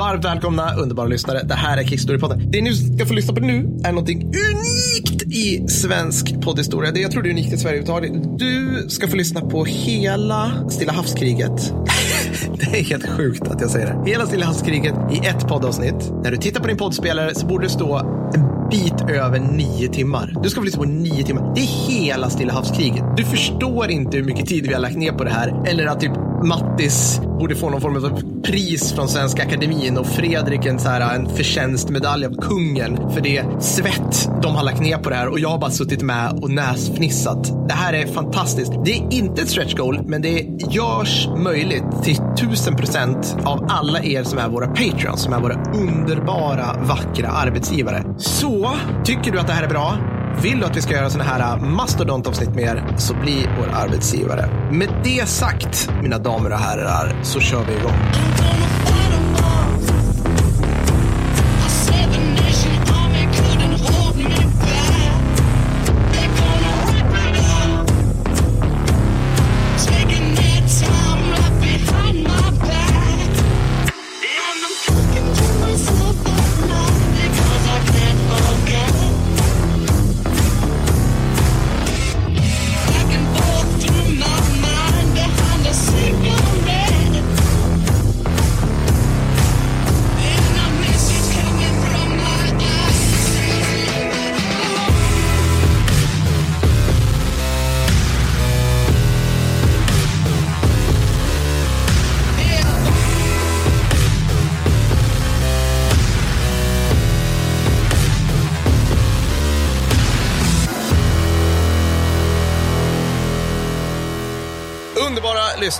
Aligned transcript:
Varmt 0.00 0.24
välkomna 0.24 0.74
underbara 0.74 1.06
lyssnare. 1.06 1.42
Det 1.42 1.54
här 1.54 1.78
är 1.78 1.84
Kickstorypodden. 1.84 2.50
Det 2.50 2.62
ni 2.62 2.74
ska 2.74 3.06
få 3.06 3.14
lyssna 3.14 3.34
på 3.34 3.40
nu 3.40 3.78
är 3.84 3.92
någonting 3.92 4.22
unikt 4.22 5.22
i 5.22 5.68
svensk 5.68 6.40
poddhistoria. 6.40 6.90
Det 6.90 7.00
jag 7.00 7.10
tror 7.10 7.22
det 7.22 7.28
är 7.28 7.30
unikt 7.30 7.52
i 7.52 7.56
Sverige 7.56 7.82
överhuvudtaget. 7.82 8.38
Du 8.38 8.84
ska 8.88 9.08
få 9.08 9.16
lyssna 9.16 9.40
på 9.40 9.64
hela 9.64 10.68
Stilla 10.68 10.92
havskriget. 10.92 11.74
det 12.54 12.78
är 12.78 12.84
helt 12.84 13.08
sjukt 13.08 13.48
att 13.48 13.60
jag 13.60 13.70
säger 13.70 13.86
det. 13.86 14.10
Hela 14.10 14.26
Stilla 14.26 14.46
havskriget 14.46 14.94
i 15.12 15.26
ett 15.26 15.48
poddavsnitt. 15.48 16.12
När 16.24 16.30
du 16.30 16.36
tittar 16.36 16.60
på 16.60 16.66
din 16.66 16.76
poddspelare 16.76 17.34
så 17.34 17.46
borde 17.46 17.64
det 17.64 17.70
stå 17.70 17.96
en 18.34 18.49
bit 18.70 19.10
över 19.10 19.38
nio 19.38 19.88
timmar. 19.88 20.34
Du 20.42 20.50
ska 20.50 20.60
få 20.60 20.64
lyssna 20.64 20.82
på 20.82 20.88
nio 20.88 21.24
timmar. 21.24 21.54
Det 21.54 21.60
är 21.60 21.90
hela 21.90 22.30
Stilla 22.30 22.52
havskriget. 22.52 23.04
Du 23.16 23.24
förstår 23.24 23.90
inte 23.90 24.16
hur 24.16 24.24
mycket 24.24 24.46
tid 24.46 24.66
vi 24.66 24.72
har 24.72 24.80
lagt 24.80 24.96
ner 24.96 25.12
på 25.12 25.24
det 25.24 25.30
här. 25.30 25.64
Eller 25.66 25.86
att 25.86 26.00
typ 26.00 26.12
Mattis 26.44 27.20
borde 27.38 27.56
få 27.56 27.70
någon 27.70 27.80
form 27.80 27.96
av 27.96 28.42
pris 28.42 28.92
från 28.92 29.08
Svenska 29.08 29.42
Akademin 29.42 29.98
och 29.98 30.06
Fredrik 30.06 30.66
en, 30.66 30.78
så 30.78 30.88
här, 30.88 31.14
en 31.14 31.28
förtjänstmedalj 31.28 32.26
av 32.26 32.34
kungen 32.40 33.10
för 33.10 33.20
det 33.20 33.44
svett 33.62 34.30
de 34.42 34.54
har 34.54 34.64
lagt 34.64 34.80
ner 34.80 34.96
på 34.96 35.10
det 35.10 35.16
här 35.16 35.28
och 35.28 35.38
jag 35.38 35.48
har 35.48 35.58
bara 35.58 35.70
suttit 35.70 36.02
med 36.02 36.38
och 36.42 36.50
näsfnissat. 36.50 37.68
Det 37.68 37.74
här 37.74 37.92
är 37.92 38.06
fantastiskt. 38.06 38.72
Det 38.84 38.92
är 38.92 39.12
inte 39.12 39.42
ett 39.42 39.48
stretch 39.48 39.74
goal, 39.74 40.00
men 40.06 40.22
det 40.22 40.46
görs 40.70 41.28
möjligt 41.36 42.02
till 42.02 42.16
tusen 42.38 42.76
procent 42.76 43.36
av 43.44 43.66
alla 43.68 44.02
er 44.02 44.22
som 44.22 44.38
är 44.38 44.48
våra 44.48 44.66
patreons, 44.66 45.22
som 45.22 45.32
är 45.32 45.40
våra 45.40 45.62
underbara, 45.74 46.76
vackra 46.82 47.28
arbetsgivare. 47.28 48.04
Så, 48.18 48.70
tycker 49.04 49.32
du 49.32 49.38
att 49.38 49.46
det 49.46 49.52
här 49.52 49.62
är 49.62 49.68
bra? 49.68 49.98
Vill 50.42 50.60
du 50.60 50.66
att 50.66 50.76
vi 50.76 50.80
ska 50.80 50.94
göra 50.94 51.10
sådana 51.10 51.30
här 51.30 51.56
äh, 51.56 51.62
mastodontavsnitt 51.62 52.54
med 52.54 52.64
er, 52.64 52.94
så 52.98 53.14
bli 53.14 53.48
vår 53.58 53.68
arbetsgivare. 53.74 54.70
Med 54.72 54.88
det 55.04 55.28
sagt, 55.28 55.90
mina 56.02 56.18
damer 56.18 56.52
och 56.52 56.58
herrar, 56.58 57.20
så 57.22 57.40
kör 57.40 57.64
vi 57.64 57.72
igång. 57.72 58.69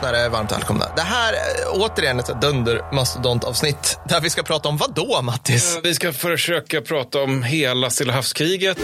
Lyssnare, 0.00 0.28
varmt 0.28 0.52
välkomna. 0.52 0.86
Det 0.96 1.02
här 1.02 1.32
är 1.32 1.38
återigen 1.68 2.18
ett 2.18 2.40
dundermastodontavsnitt. 2.40 3.98
där 4.08 4.20
vi 4.20 4.30
ska 4.30 4.42
prata 4.42 4.68
om 4.68 4.76
vad 4.76 4.94
då, 4.94 5.22
Mattis? 5.22 5.76
Eh, 5.76 5.82
vi 5.82 5.94
ska 5.94 6.12
försöka 6.12 6.80
prata 6.80 7.22
om 7.22 7.42
hela 7.42 7.90
Stilla 7.90 8.12
havskriget. 8.12 8.78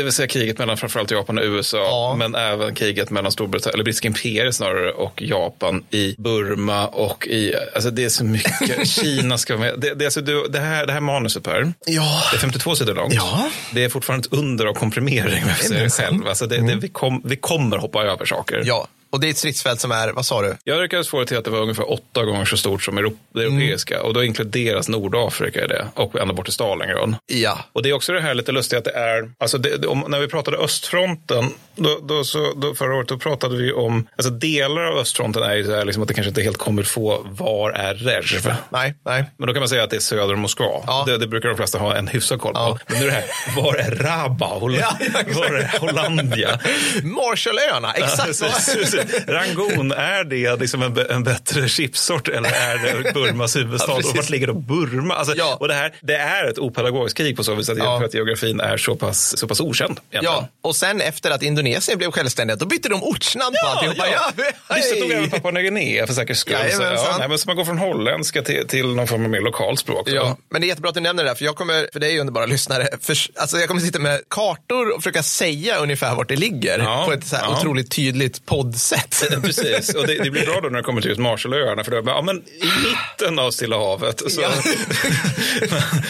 Det 0.00 0.04
vill 0.04 0.12
säga 0.12 0.28
kriget 0.28 0.58
mellan 0.58 0.76
framförallt 0.76 1.10
Japan 1.10 1.38
och 1.38 1.44
USA, 1.44 1.76
Ja. 1.78 2.14
men 2.18 2.34
även 2.34 2.74
kriget 2.74 3.10
mellan 3.10 3.32
Storbritannien, 3.32 3.74
eller 3.74 3.84
brittiska 3.84 4.08
imperiet 4.08 4.54
snarare, 4.54 4.92
och 4.92 5.22
Japan 5.22 5.84
i 5.90 6.14
Burma 6.18 6.86
och 6.86 7.26
i, 7.26 7.54
alltså 7.74 7.90
det 7.90 8.04
är 8.04 8.08
så 8.08 8.24
mycket, 8.24 8.88
Kina 8.88 9.38
ska 9.38 9.56
vara 9.56 9.66
med. 9.70 9.80
Det, 9.80 9.94
det, 9.94 10.04
alltså, 10.04 10.20
du, 10.20 10.48
det, 10.48 10.58
här, 10.58 10.86
det 10.86 10.92
här 10.92 11.00
manuset 11.00 11.42
Per, 11.42 11.72
Ja. 11.86 12.22
det 12.32 12.36
är 12.36 12.40
52 12.40 12.74
sidor 12.76 12.94
långt. 12.94 13.14
Ja. 13.14 13.48
Det 13.72 13.84
är 13.84 13.88
fortfarande 13.88 14.26
ett 14.26 14.32
under 14.32 14.66
av 14.66 14.74
komprimering, 14.74 15.42
om 15.42 15.48
jag 15.48 15.58
säga 15.58 15.82
det 15.84 15.90
själv. 15.90 16.28
Alltså 16.28 16.46
det, 16.46 16.56
det, 16.66 16.74
vi, 16.74 16.88
kom, 16.88 17.22
vi 17.24 17.36
kommer 17.36 17.76
hoppa 17.78 18.02
över 18.02 18.24
saker. 18.24 18.62
Ja, 18.66 18.88
och 19.12 19.20
det 19.20 19.26
är 19.26 19.30
ett 19.30 19.38
stridsfält 19.38 19.80
som 19.80 19.92
är, 19.92 20.12
vad 20.12 20.26
sa 20.26 20.42
du? 20.42 20.56
Jag 20.64 20.82
lyckades 20.82 21.08
få 21.08 21.20
det 21.20 21.26
till 21.26 21.36
att 21.36 21.44
det 21.44 21.50
var 21.50 21.60
ungefär 21.60 21.90
åtta 21.90 22.24
gånger 22.24 22.44
så 22.44 22.56
stort 22.56 22.82
som 22.82 23.14
det 23.34 23.42
europeiska. 23.42 24.02
Och 24.02 24.14
då 24.14 24.24
inkluderas 24.24 24.88
Nordafrika 24.88 25.64
i 25.64 25.66
det 25.66 25.86
och 25.94 26.16
ända 26.16 26.34
bort 26.34 26.44
till 26.44 26.54
Stalingrad. 26.54 27.14
Ja. 27.26 27.58
Och 27.72 27.82
det 27.82 27.88
är 27.88 27.92
också 27.92 28.12
det 28.12 28.20
här 28.20 28.34
lite 28.34 28.52
lustiga 28.52 28.78
att 28.78 28.84
det 28.84 28.90
är, 28.90 29.30
alltså 29.38 29.58
det, 29.58 29.86
om, 29.86 30.04
när 30.08 30.20
vi 30.20 30.28
pratade 30.28 30.56
östfronten, 30.56 31.52
då, 31.76 31.98
då, 32.02 32.24
så, 32.24 32.52
då 32.56 32.74
förra 32.74 32.96
året, 32.96 33.08
då 33.08 33.18
pratade 33.18 33.56
vi 33.56 33.72
om, 33.72 34.06
alltså 34.16 34.32
delar 34.32 34.82
av 34.82 34.98
östfronten 34.98 35.42
är 35.42 35.54
ju 35.54 35.64
så 35.64 35.74
här 35.74 35.84
liksom 35.84 36.02
att 36.02 36.08
det 36.08 36.14
kanske 36.14 36.28
inte 36.28 36.42
helt 36.42 36.56
kommer 36.56 36.82
få, 36.82 37.26
var 37.30 37.70
är 37.70 37.94
Rezjv? 37.94 38.54
Nej, 38.70 38.94
nej. 39.04 39.24
Men 39.36 39.46
då 39.46 39.52
kan 39.52 39.60
man 39.60 39.68
säga 39.68 39.84
att 39.84 39.90
det 39.90 39.96
är 39.96 40.00
söder 40.00 40.34
om 40.34 40.40
Moskva. 40.40 40.82
Ja. 40.86 41.04
Det, 41.06 41.18
det 41.18 41.26
brukar 41.26 41.48
de 41.48 41.56
flesta 41.56 41.78
ha 41.78 41.96
en 41.96 42.08
hyfsad 42.08 42.40
koll 42.40 42.54
på. 42.54 42.60
Ja. 42.60 42.78
Men 42.86 42.98
nu 42.98 43.04
är 43.04 43.10
det 43.10 43.12
här, 43.12 43.24
var 43.62 43.74
är 43.74 43.90
Rabaul? 43.90 44.74
Ja, 44.80 44.96
var 45.34 45.44
är 45.44 45.78
Hollandia? 45.78 46.60
Marshallöarna, 47.02 47.92
exakt 47.92 48.40
Ja, 48.40 48.48
precis. 48.64 48.99
Rangoon, 49.26 49.92
är 49.92 50.24
det 50.24 50.56
liksom 50.56 50.82
en, 50.82 50.98
en 51.10 51.24
bättre 51.24 51.68
chipsort 51.68 52.28
eller 52.28 52.48
är 52.50 53.02
det 53.02 53.12
Burmas 53.12 53.56
huvudstad? 53.56 53.92
Ja, 53.92 53.96
och 54.10 54.16
vart 54.16 54.30
ligger 54.30 54.46
då 54.46 54.54
Burma? 54.54 55.14
Alltså, 55.14 55.34
Ja. 55.36 55.56
Och 55.60 55.68
det, 55.68 55.74
här, 55.74 55.94
det 56.00 56.14
är 56.16 56.44
ett 56.50 56.58
opedagogiskt 56.58 57.16
krig 57.16 57.36
på 57.36 57.44
så 57.44 57.54
vis 57.54 57.68
att, 57.68 57.78
Ja. 57.78 58.04
att 58.04 58.14
geografin 58.14 58.60
är 58.60 58.76
så 58.76 58.96
pass, 58.96 59.38
så 59.38 59.48
pass 59.48 59.60
okänd. 59.60 60.00
egentligen. 60.10 60.24
Ja, 60.34 60.48
och 60.62 60.76
sen 60.76 61.00
efter 61.00 61.30
att 61.30 61.42
Indonesien 61.42 61.98
blev 61.98 62.10
självständiga, 62.10 62.56
då 62.56 62.66
bytte 62.66 62.88
de 62.88 63.02
ortsnamn 63.02 63.56
på 63.62 63.68
alltihopa. 63.68 64.06
Ja, 64.12 64.32
Visst, 64.76 64.94
det 64.94 65.00
tog 65.00 65.10
även 65.10 65.30
Papua 65.30 65.50
Nya 65.50 65.62
Guinea 65.62 66.06
för 66.06 66.14
säkerhets 66.14 66.40
skull. 66.40 66.54
Så, 66.56 66.62
Jajamensan. 66.82 67.06
ja, 67.10 67.16
nej, 67.18 67.28
men 67.28 67.38
så 67.38 67.46
man 67.48 67.56
går 67.56 67.64
från 67.64 67.78
holländska 67.78 68.42
till, 68.42 68.66
till 68.68 68.86
någon 68.86 69.06
form 69.06 69.24
av 69.24 69.30
mer 69.30 69.40
lokalt 69.40 69.78
språk. 69.80 70.06
då. 70.06 70.14
Ja, 70.14 70.36
men 70.50 70.60
det 70.60 70.66
är 70.66 70.68
jättebra 70.68 70.88
att 70.88 70.94
du 70.94 71.00
nämner 71.00 71.24
det 71.24 71.30
där, 71.30 71.34
för 71.34 71.44
jag 71.44 71.56
kommer, 71.56 71.88
för 71.92 72.00
det 72.00 72.06
är 72.06 72.10
ju 72.10 72.20
underbara 72.20 72.46
lyssnare, 72.46 72.88
för, 73.00 73.16
alltså 73.36 73.58
jag 73.58 73.68
kommer 73.68 73.80
sitta 73.80 73.98
med 73.98 74.20
kartor 74.30 74.90
och 74.90 75.02
försöka 75.02 75.22
säga 75.22 75.76
ungefär 75.76 76.14
vart 76.14 76.28
det 76.28 76.36
ligger 76.36 76.78
Ja, 76.78 77.04
på 77.06 77.12
ett 77.12 77.26
så 77.26 77.36
här 77.36 77.44
ja. 77.44 77.58
otroligt 77.58 77.90
tydligt 77.90 78.46
poddsätt. 78.90 79.42
Precis, 79.42 79.94
och 79.94 80.06
det, 80.06 80.14
det 80.24 80.30
blir 80.30 80.46
bra 80.46 80.60
då 80.62 80.68
när 80.68 80.76
det 80.78 80.82
kommer 80.82 81.00
till 81.00 81.08
just 81.10 81.20
Marshallöarna. 81.20 81.84
För 81.84 81.90
då, 81.90 81.96
är 81.98 82.02
bara, 82.02 82.16
ja, 82.16 82.22
men 82.22 82.36
i 82.36 82.42
mitten 82.84 83.38
av 83.38 83.50
Stilla 83.50 83.76
havet. 83.78 84.22
Så, 84.32 84.40
Ja. 84.40 84.50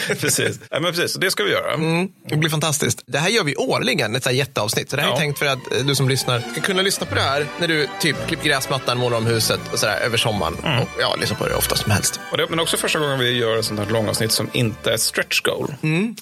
precis. 0.19 0.59
Ja, 0.69 0.79
men 0.79 0.93
precis, 0.93 1.11
så 1.13 1.19
det 1.19 1.31
ska 1.31 1.43
vi 1.43 1.51
göra. 1.51 1.73
Mm, 1.73 2.07
det 2.29 2.35
blir 2.37 2.49
fantastiskt. 2.49 3.03
Det 3.05 3.17
här 3.17 3.29
gör 3.29 3.43
vi 3.43 3.55
årligen, 3.55 4.15
ett 4.15 4.23
så 4.23 4.29
här 4.29 4.35
jätteavsnitt. 4.35 4.89
Så 4.89 4.95
det 4.95 5.01
här 5.01 5.09
är 5.09 5.13
Ja. 5.13 5.17
tänkt 5.17 5.39
för 5.39 5.45
att 5.45 5.71
eh, 5.75 5.85
du 5.85 5.95
som 5.95 6.09
lyssnar 6.09 6.39
ska 6.51 6.61
kunna 6.61 6.81
lyssna 6.81 7.05
på 7.05 7.15
det 7.15 7.21
här 7.21 7.45
när 7.59 7.67
du 7.67 7.87
typ 7.99 8.15
klipper 8.27 8.45
gräsmattan, 8.45 8.97
målar 8.97 9.17
om 9.17 9.25
huset 9.25 9.59
och 9.73 9.79
sådär 9.79 9.97
över 10.05 10.17
sommaren. 10.17 10.53
Mm. 10.65 10.79
Och 10.81 10.87
ja, 10.99 11.15
lyssna 11.21 11.35
på 11.35 11.47
det 11.47 11.55
ofta 11.55 11.75
som 11.75 11.91
helst. 11.91 12.19
Det, 12.37 12.45
men 12.49 12.59
också 12.59 12.77
första 12.77 12.99
gången 12.99 13.19
vi 13.19 13.31
gör 13.37 13.57
ett 13.57 13.65
sånt 13.65 13.79
här 13.79 13.87
långavsnitt 13.89 14.31
som 14.31 14.49
inte 14.53 14.89
är 14.89 14.93
ett 14.95 15.01
stretch 15.01 15.41
goal. 15.41 15.73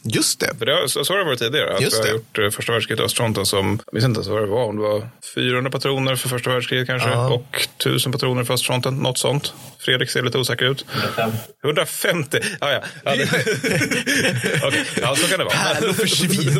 Just 0.03 0.39
det. 0.39 0.55
För 0.59 0.65
det, 0.65 0.89
så, 0.89 1.05
så 1.05 1.13
har 1.13 1.17
det 1.17 1.25
varit 1.25 1.39
tidigare. 1.39 1.75
Att 1.75 1.81
Just 1.81 1.95
vi 1.95 1.99
har 1.99 2.05
det. 2.05 2.11
gjort 2.11 2.37
eh, 2.39 2.49
första 2.49 2.71
världskriget 2.73 3.01
i 3.01 3.03
östfronten 3.05 3.45
som, 3.45 3.79
jag 3.85 3.93
vet 3.99 4.03
inte 4.03 4.17
ens 4.17 4.27
vad 4.27 4.41
det 4.41 4.47
var, 4.47 4.65
om 4.65 4.75
det 4.75 4.81
var 4.81 5.09
400 5.35 5.71
patroner 5.71 6.15
för 6.15 6.29
första 6.29 6.48
världskriget 6.49 6.87
kanske. 6.87 7.09
Ja. 7.09 7.29
Och 7.29 7.67
1000 7.77 8.11
patroner 8.11 8.43
för 8.43 8.53
östfronten, 8.53 8.95
något 8.95 9.17
sånt. 9.17 9.53
Fredrik 9.89 10.09
ser 10.09 10.21
lite 10.21 10.37
osäker 10.37 10.65
ut. 10.65 10.85
150. 11.63 12.39
Ah, 12.59 12.71
ja. 12.71 12.81
Ja, 13.03 13.15
det... 13.15 13.23
Okej, 14.67 14.85
ja, 15.01 15.15
så 15.15 15.27
kan 15.27 15.39
det 15.39 15.45
vara. 15.45 15.55
Pärlor 15.55 15.93
försvinner. 15.93 16.57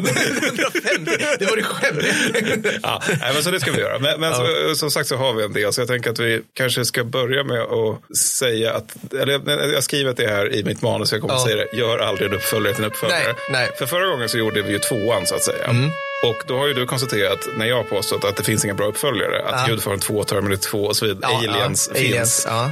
150. 0.47 1.25
Det 1.39 1.45
var 1.45 1.55
det 1.55 1.63
skämmiga. 1.63 2.79
ja, 2.83 3.01
nej, 3.07 3.33
men 3.33 3.43
så 3.43 3.51
det 3.51 3.59
ska 3.59 3.71
vi 3.71 3.79
göra. 3.79 3.99
Men, 3.99 4.19
men 4.19 4.33
så, 4.35 4.75
som 4.75 4.91
sagt 4.91 5.07
så 5.09 5.15
har 5.15 5.33
vi 5.33 5.43
en 5.43 5.53
del. 5.53 5.73
Så 5.73 5.81
jag 5.81 5.87
tänker 5.87 6.09
att 6.09 6.19
vi 6.19 6.41
kanske 6.53 6.85
ska 6.85 7.03
börja 7.03 7.43
med 7.43 7.61
att 7.61 8.17
säga 8.17 8.73
att, 8.73 9.13
eller 9.13 9.33
jag, 9.33 9.73
har 9.75 9.81
skrivit 9.81 10.17
det 10.17 10.27
här 10.27 10.53
i 10.53 10.63
mitt 10.63 10.81
manus, 10.81 11.11
jag 11.11 11.21
kommer 11.21 11.33
Ja. 11.33 11.37
att 11.39 11.45
säga 11.49 11.65
det, 11.71 11.77
gör 11.77 11.97
aldrig 11.99 12.29
en 12.29 12.35
uppföljare 12.35 12.75
till 12.75 12.83
en 12.83 12.89
uppföljare. 12.91 13.23
Nej, 13.25 13.35
nej. 13.49 13.69
För 13.77 13.85
förra 13.85 14.05
gången 14.05 14.29
så 14.29 14.37
gjorde 14.37 14.61
vi 14.61 14.71
ju 14.71 14.79
tvåan 14.79 15.25
så 15.27 15.35
att 15.35 15.43
säga. 15.43 15.91
Och 16.25 16.35
då 16.47 16.57
har 16.57 16.67
ju 16.67 16.73
du 16.73 16.85
konstaterat, 16.85 17.47
när 17.57 17.65
jag 17.65 17.75
har 17.75 17.83
påstått 17.83 18.23
att 18.23 18.35
det 18.37 18.43
finns 18.43 18.65
inga 18.65 18.73
bra 18.73 18.85
uppföljare, 18.87 19.43
att 19.45 19.55
Ja. 19.61 19.67
Gudfadern 19.67 19.99
2, 19.99 20.23
Terminator 20.23 20.61
2 20.69 20.83
och 20.83 20.95
så 20.95 21.05
vidare, 21.05 21.31
Ja, 21.31 21.37
Aliens 21.51 21.89
ja, 21.93 21.99
finns. 21.99 22.11
Aliens, 22.11 22.45
ja. 22.49 22.71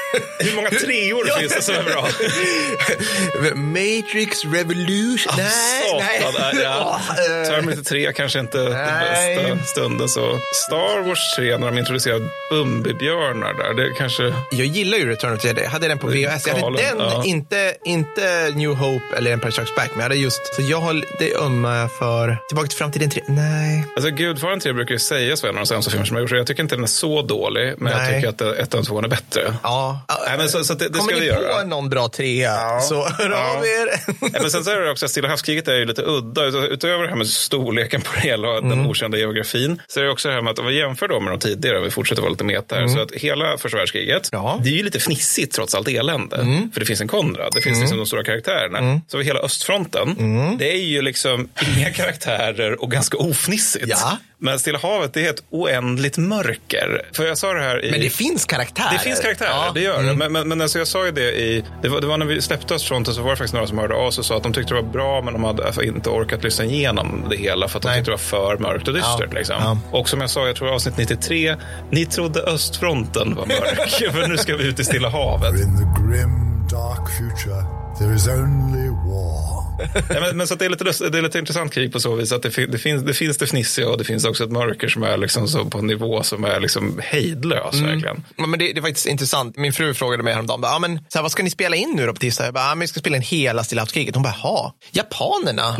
Hur 0.39 0.55
många 0.55 0.69
treor 0.69 1.39
finns 1.39 1.55
det 1.55 1.61
som 1.61 1.75
är 1.75 1.83
bra? 1.83 2.01
Matrix 3.55 4.45
Revolution. 4.45 5.33
nej, 5.37 5.99
nej. 5.99 6.33
Nej, 6.53 6.63
ja. 6.63 7.01
Eh, 7.11 7.47
Terminator 7.47 7.83
3 7.83 8.13
kanske 8.13 8.39
inte 8.39 8.57
Nej. 8.57 9.35
den 9.35 9.57
bästa 9.57 9.65
stunden. 9.65 10.09
Så. 10.09 10.39
Star 10.67 11.07
Wars 11.07 11.35
3 11.35 11.57
när 11.57 11.67
de 11.67 11.77
introducerade 11.77 12.25
Bumbibjörnar 12.49 13.53
där. 13.53 13.83
Det 13.83 13.93
kanske... 13.97 14.33
Jag 14.51 14.67
gillar 14.67 14.97
ju 14.97 15.09
Return 15.09 15.33
of 15.33 15.41
the 15.41 15.47
Jedi. 15.47 15.61
Jag 15.61 15.69
hade 15.69 15.87
den 15.87 15.97
på 15.97 16.07
VHS. 16.07 16.47
Jag 16.47 16.55
hade 16.55 16.77
den, 16.77 16.99
ja. 16.99 17.23
inte, 17.25 17.73
inte 17.85 18.51
New 18.55 18.73
Hope 18.73 19.17
eller 19.17 19.31
Empire 19.31 19.51
Strikes 19.51 19.75
Back, 19.75 19.89
men 19.89 19.97
jag 19.97 20.03
hade 20.03 20.15
just, 20.15 20.55
så 20.55 20.61
jag 20.61 20.81
har 20.81 21.03
det 21.19 21.35
ömmar 21.35 21.79
jag 21.79 21.91
för 21.91 22.37
Tillbaka 22.47 22.67
till 22.67 22.77
framtiden 22.77 23.09
3. 23.09 23.23
Nej. 23.27 23.85
Alltså 23.95 24.11
Gudfadern 24.11 24.59
3 24.59 24.73
brukar 24.73 24.93
ju 24.93 24.99
sägas 24.99 25.43
vara 25.43 25.51
en 25.51 25.57
av 25.57 25.61
de 25.61 25.67
sämsta 25.67 25.91
filmer 25.91 26.05
som 26.05 26.15
jag 26.15 26.21
gjort. 26.21 26.31
Jag 26.31 26.47
tycker 26.47 26.63
inte 26.63 26.75
den 26.75 26.83
är 26.83 26.87
så 26.87 27.21
dålig, 27.21 27.73
men 27.77 27.93
Nej. 27.97 28.05
jag 28.05 28.15
tycker 28.15 28.49
att 28.49 28.57
ett 28.59 28.73
och 28.73 28.85
två 28.85 28.99
är 28.99 29.07
bättre. 29.07 29.53
Ja. 29.63 30.00
Nej, 30.27 30.37
men 30.37 30.49
så, 30.49 30.63
så 30.63 30.73
det, 30.73 30.87
det 30.89 30.99
Kommer 30.99 31.13
ni 31.13 31.25
göra. 31.25 31.61
på 31.61 31.67
någon 31.67 31.89
bra 31.89 32.07
trea 32.09 32.79
så 32.79 33.03
hör 33.09 33.29
Ja. 33.29 33.57
av 33.57 33.63
er. 33.65 33.87
Ja, 34.33 34.39
men 34.41 34.51
sen 34.51 34.63
så 34.63 34.71
är 34.71 34.79
det 34.79 34.91
också 34.91 35.05
att 35.05 35.11
Stilla 35.11 35.27
havskriget 35.27 35.67
är 35.67 35.75
ju 35.75 35.85
lite 35.85 36.01
udda. 36.01 36.45
Ut- 36.45 36.71
Utöver 36.71 37.03
det 37.03 37.09
här 37.09 37.15
med 37.15 37.27
storleken 37.27 38.01
på 38.01 38.11
det 38.15 38.19
hela 38.21 38.47
och 38.49 38.63
den 38.63 38.85
okända 38.85 39.17
geografin. 39.17 39.81
Så 39.87 39.99
är 39.99 40.03
det 40.03 40.11
också 40.11 40.27
det 40.27 40.33
här 40.33 40.41
med 40.41 40.51
att 40.51 40.59
om 40.59 40.65
vi 40.65 40.77
jämför 40.79 41.07
då 41.07 41.19
med 41.19 41.33
de 41.33 41.39
tidigare, 41.39 41.79
vi 41.79 41.91
fortsätter 41.91 42.21
vara 42.21 42.31
lite 42.31 42.43
meta 42.43 42.75
här. 42.75 42.87
Så 42.87 42.99
att 43.01 43.11
hela 43.11 43.57
första 43.57 43.77
världskriget, 43.77 44.29
Ja. 44.31 44.59
det 44.63 44.69
är 44.69 44.73
ju 44.73 44.83
lite 44.83 44.99
fnissigt 44.99 45.55
trots 45.55 45.75
allt 45.75 45.87
elände. 45.87 46.37
För 46.73 46.79
det 46.79 46.85
finns 46.85 47.01
en 47.01 47.07
Konrad, 47.07 47.51
det 47.55 47.61
finns 47.61 47.79
liksom 47.79 47.97
de 47.97 48.05
stora 48.05 48.23
karaktärerna. 48.23 49.01
Så 49.07 49.17
över 49.17 49.25
hela 49.25 49.39
östfronten, 49.39 50.15
det 50.59 50.71
är 50.71 50.77
ju 50.81 51.01
liksom 51.01 51.49
inga 51.77 51.89
karaktärer 51.93 52.81
och 52.81 52.91
ganska 52.91 53.17
ofnissigt. 53.17 53.85
Ja. 53.87 54.17
Men 54.43 54.59
Stilla 54.59 54.79
havet, 54.79 55.13
det 55.13 55.25
är 55.25 55.29
ett 55.29 55.43
oändligt 55.49 56.17
mörker. 56.17 57.01
För 57.13 57.25
jag 57.25 57.37
sa 57.37 57.53
det 57.53 57.61
här 57.61 57.85
i... 57.85 57.91
Men 57.91 57.99
det 57.99 58.09
finns 58.09 58.45
karaktärer. 58.45 58.91
Det 58.93 58.99
finns 58.99 59.19
karaktärer, 59.19 59.49
Ja. 59.49 59.71
det 59.73 59.81
gör 59.81 60.03
det. 60.03 60.13
Men, 60.13 60.31
men, 60.31 60.47
men 60.47 60.61
alltså 60.61 60.77
jag 60.77 60.87
sa 60.87 61.05
ju 61.05 61.11
det 61.11 61.31
i... 61.41 61.63
Det 61.81 61.89
var, 61.89 62.01
det 62.01 62.07
var 62.07 62.17
när 62.17 62.25
vi 62.25 62.41
släppte 62.41 62.73
Östfronten 62.75 63.13
så 63.13 63.21
var 63.21 63.29
det 63.29 63.35
faktiskt 63.37 63.53
några 63.53 63.67
som 63.67 63.77
hörde 63.77 63.95
av 63.95 64.11
sig 64.11 64.21
och 64.21 64.25
sa 64.25 64.37
att 64.37 64.43
de 64.43 64.53
tyckte 64.53 64.73
det 64.73 64.81
var 64.81 64.89
bra 64.91 65.21
men 65.21 65.33
de 65.33 65.43
hade 65.43 65.65
alltså 65.65 65.83
inte 65.83 66.09
orkat 66.09 66.43
lyssna 66.43 66.65
igenom 66.65 67.25
det 67.29 67.35
hela 67.37 67.67
för 67.67 67.77
att 67.77 67.83
de 67.83 67.87
Nej. 67.89 67.97
tyckte 67.97 68.11
det 68.11 68.15
var 68.15 68.17
för 68.17 68.57
mörkt 68.57 68.87
och 68.87 68.93
dystert. 68.93 69.29
Ja, 69.31 69.37
Liksom. 69.37 69.55
ja. 69.59 69.77
Och 69.99 70.09
som 70.09 70.21
jag 70.21 70.29
sa, 70.29 70.47
jag 70.47 70.55
tror 70.55 70.73
avsnitt 70.73 70.97
93, 70.97 71.55
ni 71.91 72.05
trodde 72.05 72.41
Östfronten 72.41 73.35
var 73.35 73.45
mörk, 73.45 73.89
för 74.13 74.27
nu 74.27 74.37
ska 74.37 74.55
vi 74.55 74.63
ut 74.67 74.79
i 74.79 74.83
Stilla 74.83 75.09
havet. 75.09 75.53
In 75.53 75.77
the 75.77 76.01
grim, 76.01 76.67
dark 76.71 77.09
future, 77.17 77.63
there 77.99 78.15
is 78.15 78.27
only 78.27 78.89
war. 78.89 79.70
Ja, 80.09 80.19
men, 80.19 80.37
men 80.37 80.47
så 80.47 80.55
det, 80.55 80.65
är 80.65 80.69
lite, 80.69 81.09
det 81.09 81.17
är 81.17 81.21
lite 81.21 81.39
intressant 81.39 81.73
krig 81.73 81.93
på 81.93 81.99
så 81.99 82.15
vis 82.15 82.31
att 82.31 82.43
det, 82.43 82.51
fin, 82.51 82.71
det, 82.71 82.77
finns, 82.77 83.03
det 83.03 83.13
finns 83.13 83.37
det 83.37 83.47
fnissiga 83.47 83.89
och 83.89 83.97
det 83.97 84.03
finns 84.03 84.25
också 84.25 84.43
ett 84.43 84.51
mörker 84.51 84.87
som 84.87 85.03
är 85.03 85.17
liksom 85.17 85.47
så 85.47 85.65
på 85.65 85.77
en 85.77 85.87
nivå 85.87 86.23
som 86.23 86.43
är 86.43 86.59
liksom 86.59 86.99
hejdlös 87.03 87.75
verkligen. 87.75 88.23
Ja, 88.35 88.47
Men 88.47 88.59
det, 88.59 88.73
det 88.73 88.79
är 88.79 88.81
faktiskt 88.81 89.07
intressant. 89.07 89.57
Min 89.57 89.73
fru 89.73 89.93
frågade 89.93 90.23
mig 90.23 90.33
häromdagen, 90.33 90.59
ja, 90.63 90.79
men, 90.79 90.99
så 91.09 91.17
här, 91.17 91.21
vad 91.21 91.31
ska 91.31 91.43
ni 91.43 91.49
spela 91.49 91.75
in 91.75 91.93
nu 91.95 92.05
då 92.05 92.13
på 92.13 92.19
tisdag? 92.19 92.45
Jag 92.45 92.53
bara, 92.53 92.63
ja, 92.63 92.69
men 92.69 92.79
vi 92.79 92.87
ska 92.87 92.99
spela 92.99 93.15
in 93.15 93.21
hela 93.21 93.63
Stilla 93.63 93.81
havskriget. 93.81 94.15
Hon 94.15 94.23
bara, 94.23 94.33
ha, 94.33 94.75
japanerna, 94.91 95.77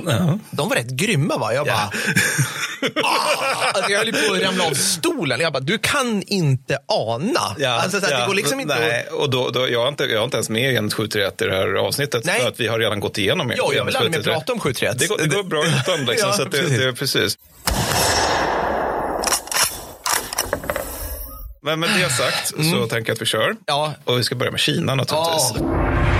de 0.51 0.69
var 0.69 0.75
rätt 0.75 0.89
grymma 0.89 1.38
va? 1.38 1.53
Jag 1.53 1.65
bara, 1.65 1.75
ah! 3.03 3.71
alltså, 3.74 3.92
jag 3.92 4.00
höll 4.00 4.12
på 4.12 4.33
att 4.33 4.42
ramla 4.42 4.63
av 4.63 4.74
stolen. 4.74 5.39
Jag 5.39 5.53
bara, 5.53 5.59
du 5.59 5.77
kan 5.77 6.24
inte 6.27 6.77
ana. 6.88 7.56
alltså, 7.68 8.00
så 8.00 8.06
här, 8.06 8.21
Det 8.21 8.27
går 8.27 8.33
liksom 8.33 8.59
inte 8.59 8.80
Nej, 8.80 9.06
och 9.12 9.30
då, 9.30 9.50
då, 9.50 9.69
jag, 9.69 9.83
är 9.83 9.88
inte, 9.88 10.03
jag 10.03 10.19
är 10.19 10.24
inte 10.24 10.38
ens 10.38 10.50
med 10.50 10.62
i 10.62 10.68
Agent 10.68 10.94
731 10.94 11.42
i 11.42 11.45
det 11.45 11.56
här 11.56 11.74
avsnittet. 11.74 12.25
Nej. 12.25 12.39
För 12.39 12.48
att 12.48 12.59
vi 12.59 12.68
har 12.68 12.80
redan 12.80 13.00
gått 13.00 13.18
igenom 13.18 13.53
Jo, 13.57 13.63
jag 13.74 13.81
Agent 13.81 13.90
vill 13.91 14.05
aldrig 14.05 14.11
mer 14.11 14.33
731. 14.33 14.33
prata 14.33 14.53
om 14.53 14.59
731. 14.59 14.99
Det 14.99 15.07
går, 15.07 15.17
det 15.17 15.35
går 15.35 15.43
bra 15.43 15.63
utan. 15.65 16.05
Liksom, 16.05 16.29
Ja, 16.29 16.35
så 16.38 16.43
det, 16.43 16.49
precis. 16.49 16.77
det, 16.79 16.93
precis. 16.93 17.38
Men 21.63 21.79
med 21.79 21.89
det 21.99 22.09
sagt 22.09 22.47
så 22.47 22.88
tänker 22.88 23.09
jag 23.09 23.15
att 23.15 23.21
vi 23.21 23.25
kör. 23.25 23.43
Mm. 23.45 23.57
Ja. 23.65 23.93
Och 24.05 24.19
vi 24.19 24.23
ska 24.23 24.35
börja 24.35 24.51
med 24.51 24.59
Kina 24.59 24.95
naturligtvis. 24.95 25.51
Ja. 25.55 26.10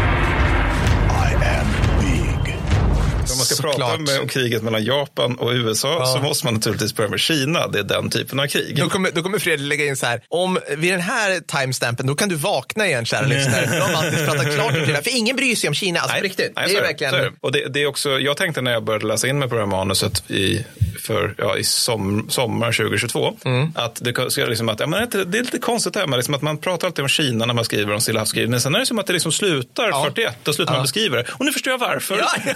Ska 3.56 3.62
Såklart. 3.71 3.89
prata 3.89 3.98
med, 4.01 4.19
om 4.19 4.27
kriget 4.27 4.63
mellan 4.63 4.83
Japan 4.83 5.36
och 5.36 5.51
USA 5.51 6.06
så 6.06 6.19
måste 6.19 6.45
man 6.45 6.53
naturligtvis 6.53 6.95
börja 6.95 7.09
med 7.09 7.19
Kina. 7.19 7.68
Det 7.68 7.80
är 7.80 7.83
den 7.83 8.09
typen 8.09 8.39
av 8.39 8.48
krig. 8.48 8.77
Då 8.77 8.89
kommer, 8.89 9.12
då 9.12 9.24
kommer 9.24 9.39
Fredrik 9.39 9.68
lägga 9.68 9.86
in 9.86 9.95
så 9.95 10.06
här, 10.06 10.21
om 10.30 10.59
vid 10.77 10.94
den 10.94 11.01
här 11.01 11.39
timestampen, 11.39 12.07
då 12.07 12.15
kan 12.15 12.30
du 12.30 12.36
vakna 12.36 12.88
igen 12.88 13.06
kära 13.06 13.25
lyssnare. 13.27 13.69
Då 13.80 13.83
har 13.86 13.92
Mattis 13.94 14.25
pratat 14.25 14.53
klart 14.56 14.77
om 14.77 14.86
Kina. 14.86 15.01
För 15.01 15.18
ingen 15.18 15.36
bryr 15.36 15.56
sig 15.56 15.68
om 15.68 15.74
Kina, 15.74 16.00
alltså 16.00 16.18
på 16.18 16.24
riktigt. 16.24 16.51
Nej, 16.56 16.65
det 16.68 16.77
är 16.77 16.81
verkligen... 16.81 17.13
det. 17.13 17.31
Och 17.39 17.51
det, 17.51 17.68
det 17.74 17.81
är 17.81 17.86
också, 17.88 18.19
jag 18.19 18.38
tänkte 18.38 18.62
när 18.62 18.71
jag 18.71 18.83
började 18.83 19.07
läsa 19.07 19.27
in 19.27 19.39
mig 19.39 19.50
på 19.50 19.56
det 19.56 19.62
här 19.62 19.68
manuset 19.68 20.31
i, 20.31 20.65
för, 21.07 21.36
ja, 21.38 21.57
i 21.57 21.63
som, 21.63 22.30
sommar 22.30 22.71
2022, 22.71 23.38
Mm. 23.45 23.71
att 23.75 23.95
det, 24.01 24.31
ska 24.31 24.45
liksom 24.45 24.69
att, 24.69 24.80
ja, 24.80 24.88
men 24.88 25.09
det, 25.09 25.38
är 25.38 25.44
lite 25.44 25.57
konstigt 25.57 25.94
det 25.94 26.00
här 26.00 26.07
med 26.07 26.18
liksom 26.18 26.33
att 26.33 26.42
man 26.42 26.57
pratar 26.57 26.88
alltid 26.88 27.04
om 27.04 27.09
Kina 27.09 27.45
när 27.45 27.54
man 27.54 27.65
skriver 27.65 27.94
om 27.94 28.01
Stilla 28.01 28.19
havskriget. 28.19 28.50
Men 28.50 28.62
sen 28.62 28.75
är 28.75 28.80
det 28.80 28.86
som 28.86 29.00
att 29.00 29.07
det 29.07 29.13
liksom 29.13 29.31
slutar 29.31 29.88
Ja. 29.89 30.04
41 30.15 30.47
och 30.47 30.56
slutar 30.56 30.74
man 30.74 30.81
beskriva 30.81 31.18
det. 31.18 31.25
Och 31.30 31.45
nu 31.45 31.51
förstår 31.51 31.71
jag 31.71 31.77
varför. 31.77 32.18
Ja. 32.18 32.54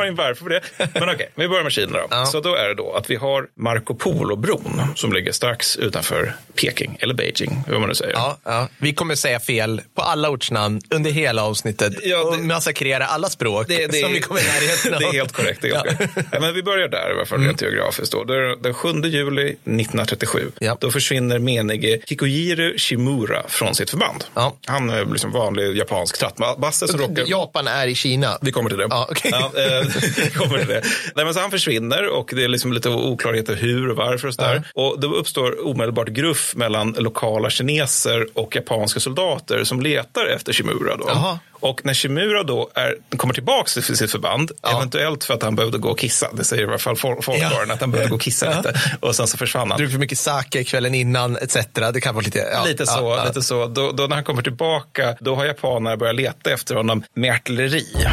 För 0.00 0.06
det, 0.06 0.14
kommer 0.16 0.24
in 0.26 0.28
varför 0.28 0.42
på 0.42 0.48
det. 0.48 0.60
Men 1.00 1.14
okej, 1.14 1.30
vi 1.34 1.48
börjar 1.48 1.62
med 1.62 1.72
Kina 1.72 1.98
då. 1.98 2.06
Ja. 2.10 2.26
Så 2.26 2.40
då 2.40 2.54
är 2.54 2.68
det 2.68 2.74
då 2.74 2.92
att 2.94 3.10
vi 3.10 3.16
har 3.16 3.46
Marco 3.56 3.94
Polo-bron 3.94 4.82
som 4.96 5.12
ligger 5.12 5.32
strax 5.32 5.76
utanför 5.76 6.32
Peking, 6.60 6.96
eller 7.00 7.14
Beijing, 7.14 7.62
hur 7.66 7.78
man 7.78 7.88
nu 7.88 7.94
säger. 7.94 8.12
Ja, 8.12 8.38
ja. 8.44 8.68
Vi 8.78 8.92
kommer 8.94 9.14
säga 9.14 9.40
fel 9.40 9.80
på 9.94 10.02
alla 10.02 10.30
ortsnamn 10.30 10.80
under 10.90 11.10
hela 11.10 11.42
avsnittet 11.44 11.92
Ja, 12.02 12.16
det- 12.16 12.22
och 12.24 12.38
massakrera 12.40 13.06
alla 13.06 13.28
språk 13.28 13.66
som 13.66 14.12
vi 14.12 14.20
kommer 14.20 14.40
i 14.40 14.44
närheten 14.44 14.94
av. 14.94 15.00
Det 15.00 15.06
är 15.06 15.12
helt 15.12 15.32
korrekt. 15.32 15.62
Det 15.62 15.68
är 15.68 15.74
helt 15.74 15.86
Ja. 15.90 15.96
korrekt. 16.06 16.28
Ja, 16.32 16.40
men 16.40 16.54
vi 16.54 16.62
börjar 16.62 16.88
där 16.88 17.10
i 17.10 17.14
alla 17.16 17.26
fall 17.26 17.40
rent 17.40 17.62
geografiskt. 17.62 18.12
Då. 18.12 18.24
Det 18.24 18.56
Den 18.56 18.74
7 18.74 18.88
juli 19.04 19.56
1937 19.64 20.50
Ja. 20.58 20.76
då 20.80 20.90
försvinner 20.90 21.38
menige 21.38 22.00
Hikojiru 22.06 22.78
Shimura 22.78 23.42
från 23.48 23.74
sitt 23.74 23.90
förband. 23.90 24.24
Han 24.66 24.90
är 24.90 25.04
liksom 25.04 25.32
vanlig 25.32 25.76
japansk 25.76 26.18
trattbasse 26.18 26.88
som 26.88 27.00
råkar... 27.00 27.24
Japan 27.26 27.66
är 27.66 27.86
i 27.86 27.94
Kina. 27.94 28.38
Vi 28.42 28.52
kommer 28.52 28.70
till 28.70 28.78
det. 28.78 28.86
Ja, 28.90 29.08
okej. 29.10 29.30
Ja, 29.34 29.52
eh, 29.62 29.86
kommer 30.34 30.58
till 30.58 30.68
det. 30.68 30.82
Nej, 31.14 31.24
men 31.24 31.34
så 31.34 31.40
han 31.40 31.50
försvinner 31.50 32.08
och 32.08 32.30
det 32.34 32.44
är 32.44 32.48
liksom 32.48 32.72
lite 32.72 32.88
oklarheter 32.88 33.54
hur 33.56 33.90
och 33.90 33.96
varför. 33.96 34.28
Och, 34.28 34.34
så 34.34 34.42
där. 34.42 34.62
och 34.74 35.00
då 35.00 35.14
uppstår 35.14 35.66
omedelbart 35.66 36.08
gruff 36.08 36.52
mellan 36.56 36.92
lokala 36.98 37.50
kineser 37.50 38.26
och 38.34 38.56
japanska 38.56 39.00
soldater 39.00 39.64
som 39.64 39.80
letar 39.80 40.26
efter 40.26 40.52
Shimura. 40.52 40.96
Då. 40.96 41.04
Jaha. 41.08 41.38
Och 41.52 41.80
när 41.84 41.94
Shimura 41.94 42.42
då 42.42 42.70
är, 42.74 42.94
kommer 43.16 43.34
tillbaka 43.34 43.70
till 43.80 43.96
sitt 43.96 44.10
förband, 44.10 44.50
eventuellt 44.74 45.24
för 45.24 45.34
att 45.34 45.42
han 45.42 45.56
behövde 45.56 45.78
gå 45.78 45.88
och 45.90 45.98
kissa, 45.98 46.28
det 46.32 46.44
säger 46.44 46.62
i 46.62 46.66
alla 46.66 46.78
fall 46.78 46.94
fol- 46.96 47.22
folkbaren, 47.22 47.68
Ja. 47.68 47.74
att 47.74 47.80
han 47.80 47.90
behövde 47.90 48.10
gå 48.10 48.14
och 48.16 48.20
kissa 48.22 48.56
lite. 48.56 48.80
Och 49.00 49.16
sen 49.16 49.26
så 49.26 49.36
försvann 49.36 49.70
han. 49.70 49.78
Druckit 49.78 49.92
för 49.92 50.00
mycket 50.00 50.18
sake 50.18 50.64
kvällen 50.64 50.94
innan 50.94 51.36
etc. 51.36 51.56
Det 51.94 52.00
kan 52.00 52.14
vara 52.14 52.24
lite... 52.24 52.38
Ja, 52.52 52.64
Lite 52.64 52.86
så. 52.86 52.98
ja, 53.00 53.16
ja. 53.16 53.24
Lite 53.24 53.42
så. 53.42 53.66
Då, 53.66 53.92
då 53.92 54.06
när 54.06 54.14
han 54.16 54.24
kommer 54.24 54.42
tillbaka, 54.42 55.16
då 55.20 55.34
har 55.34 55.44
japanerna 55.44 55.96
börjat 55.96 56.16
leta 56.16 56.50
efter 56.52 56.74
honom 56.74 57.02
med 57.14 57.32
artilleri. 57.34 57.86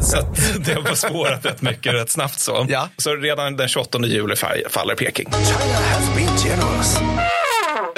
så 0.06 0.18
att 0.18 0.36
det 0.64 0.74
har 0.74 0.94
spårat 0.94 1.44
rätt 1.46 1.62
mycket 1.62 1.94
rätt 1.94 2.10
snabbt. 2.10 2.40
Så. 2.40 2.66
Ja. 2.68 2.88
så 2.96 3.14
redan 3.14 3.56
den 3.56 3.68
28 3.68 3.98
juli 4.04 4.36
fall- 4.36 4.62
faller 4.70 4.94
Peking. 4.94 5.28
China 5.30 5.74
has 5.74 6.14
been 6.16 6.36
generous. 6.50 7.00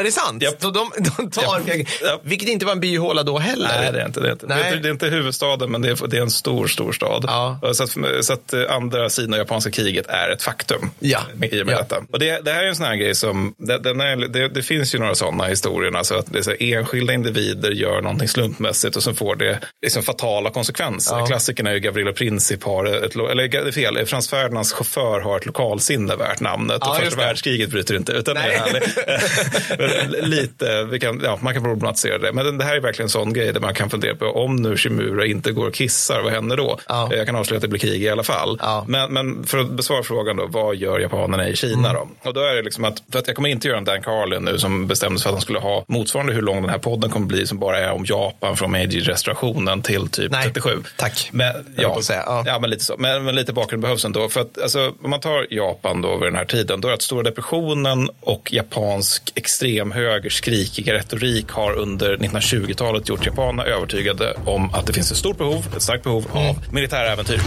Är 0.03 0.07
det 0.07 0.13
sant? 0.13 0.43
Japp. 0.43 0.55
Så 0.63 0.71
de, 0.71 0.91
de 1.17 1.31
tar. 1.31 1.61
Japp. 2.05 2.21
Vilket 2.23 2.49
inte 2.49 2.67
var 2.67 2.73
en 2.73 2.81
byhåla 2.81 3.23
då 3.23 3.39
heller. 3.39 3.69
Nej, 3.81 3.93
det 3.93 4.01
är 4.03 4.07
inte 4.07 4.21
det. 4.21 4.29
Är 4.29 4.33
inte. 4.33 4.47
Nej. 4.47 4.79
det 4.83 4.89
är 4.89 4.93
inte 4.93 5.07
huvudstaden, 5.07 5.71
men 5.71 5.83
det 5.83 5.89
är, 5.89 6.07
det 6.07 6.17
är 6.17 6.23
en 6.23 6.31
stor, 6.31 6.67
stor 6.67 6.93
stad. 6.93 7.25
Ja. 7.27 7.61
Så, 7.75 7.83
att, 7.83 7.97
så 8.25 8.33
att 8.33 8.53
eh, 8.53 8.61
andra 8.71 9.11
sidan 9.11 9.33
av 9.33 9.39
japanska 9.39 9.71
kriget 9.71 10.07
är 10.09 10.29
ett 10.31 10.43
faktum. 10.43 10.91
Ja. 10.99 11.21
I 11.43 11.63
och 11.63 11.67
med 11.67 11.75
Ja. 11.75 11.79
detta. 11.79 11.97
Och 12.13 12.19
det, 12.19 12.41
det 12.45 12.53
här 12.53 12.65
är 12.65 12.69
en 12.69 12.77
sån 12.77 12.87
här 12.87 12.97
grej 12.97 13.15
som, 13.15 13.55
det, 13.59 13.73
är, 13.75 14.29
det, 14.29 14.49
det 14.49 14.63
finns 14.63 14.95
ju 14.95 14.99
några 14.99 15.15
sådana 15.15 15.45
historier. 15.45 15.97
Alltså 15.97 16.15
att 16.15 16.33
det 16.33 16.47
är 16.47 16.77
enskilda 16.77 17.13
individer 17.13 17.71
gör 17.71 18.01
någonting 18.01 18.29
slumpmässigt 18.29 18.97
och 18.97 19.03
så 19.03 19.15
får 19.15 19.37
det 19.37 19.59
liksom 19.83 20.03
fatala 20.03 20.51
konsekvenser. 20.51 21.19
Ja. 21.19 21.27
Klassikern 21.27 21.67
är 21.67 21.73
ju 21.73 21.81
Gavrilo 21.81 22.13
Princip 22.13 22.65
har, 22.65 22.85
ett, 22.85 23.17
eller 23.17 23.73
fel, 23.73 24.07
Frans 24.07 24.29
Ferdinands 24.31 24.73
chaufför 24.73 25.21
har 25.21 25.37
ett 25.37 25.47
lokalsinne 25.47 26.17
värt 26.17 26.41
namnet. 26.41 26.79
Ja, 26.81 26.91
och 26.91 26.97
första 26.97 27.17
världskriget 27.17 27.71
bryter 27.71 27.97
inte, 27.97 28.13
utan 28.13 28.35
det 28.35 28.41
Nej. 28.73 28.83
lite, 30.23 30.85
vi 30.85 31.01
kan, 31.01 31.21
ja, 31.25 31.39
man 31.43 31.55
kan 31.55 31.63
problematisera 31.63 32.19
det. 32.19 32.33
Men 32.33 32.59
det 32.59 32.65
här 32.65 32.77
är 32.77 32.81
verkligen 32.81 33.07
en 33.07 33.11
sån 33.11 33.33
grej 33.33 33.53
där 33.53 33.61
man 33.61 33.75
kan 33.75 33.91
fundera 33.91 34.15
på 34.15 34.27
om 34.27 34.57
nu 34.57 34.77
Shimura 34.77 35.27
inte 35.27 35.53
går 35.53 35.67
och 35.67 35.75
kissar, 35.75 36.21
vad 36.23 36.33
händer 36.33 36.57
då? 36.57 36.79
Ja. 36.89 37.15
Jag 37.15 37.27
kan 37.27 37.37
avslöja 37.37 37.57
att 37.57 37.63
det 37.63 37.69
blir 37.69 37.81
krig 37.81 38.03
i 38.03 38.09
alla 38.09 38.23
fall. 38.23 38.59
Ja. 38.63 38.85
Men, 38.89 39.13
men 39.13 39.47
för 39.47 39.59
att 39.59 39.71
besvara 39.71 40.03
frågan 40.03 40.37
då, 40.37 40.47
vad 40.47 40.77
gör 40.77 40.99
japanerna 40.99 41.49
i 41.49 41.57
Kina 41.57 41.91
Mm. 41.91 41.93
då? 42.23 42.29
Och 42.29 42.35
då 42.35 42.41
är 42.41 42.55
det 42.55 42.63
liksom 42.63 42.85
att, 42.85 43.03
för 43.13 43.19
att 43.19 43.27
jag 43.27 43.37
kommer 43.37 43.49
inte 43.49 43.69
göra 43.69 43.79
en 43.79 43.85
Dan 43.85 44.03
Carlin 44.03 44.43
nu 44.45 44.59
som 44.59 44.87
bestämde 44.87 45.19
sig 45.19 45.23
för 45.23 45.31
att 45.31 45.35
han 45.35 45.41
skulle 45.43 45.59
ha 45.59 45.85
motsvarande 45.89 46.33
hur 46.33 46.43
lång 46.43 46.61
den 46.61 46.71
här 46.71 46.79
podden 46.79 47.11
kommer 47.11 47.27
bli 47.27 47.47
som 47.47 47.59
bara 47.59 47.79
är 47.79 47.91
om 47.91 48.05
Japan 48.05 48.57
från 48.57 48.71
Meiji-restaurationen 48.71 49.83
till 49.83 50.09
typ 50.09 50.33
Nej, 50.33 50.45
37. 50.45 50.83
tack. 50.97 51.29
Men, 51.33 51.53
ja, 51.77 52.01
ja. 52.09 52.43
ja. 52.47 52.59
men 52.59 52.71
lite 52.71 52.85
så. 52.85 52.95
Men, 52.99 53.25
men 53.25 53.35
lite 53.35 53.53
bakgrund 53.53 53.83
behövs 53.83 54.05
ändå. 54.05 54.29
För 54.29 54.41
att, 54.41 54.63
alltså, 54.63 54.93
om 55.03 55.11
man 55.11 55.21
tar 55.21 55.47
Japan 55.51 56.03
då 56.03 56.17
vid 56.17 56.27
den 56.27 56.37
här 56.37 56.45
tiden, 56.45 56.81
då 56.81 56.89
är 56.89 56.91
det 56.91 56.95
att 56.95 57.03
stora 57.03 57.23
depressionen 57.23 58.11
och 58.21 58.53
japansk 58.53 59.33
extremhöger 59.73 60.31
skrikiga 60.31 60.95
retorik 60.95 61.49
har 61.49 61.73
under 61.73 62.17
1920-talet 62.17 63.09
gjort 63.09 63.27
japanerna 63.27 63.65
övertygade 63.65 64.37
om 64.45 64.75
att 64.75 64.87
det 64.87 64.93
finns 64.93 65.11
ett 65.11 65.17
stort 65.17 65.39
behov, 65.39 65.67
ett 65.77 65.83
starkt 65.83 66.05
behov 66.05 66.27
av 66.33 66.57
militära 66.73 67.13
äventyr. 67.13 67.41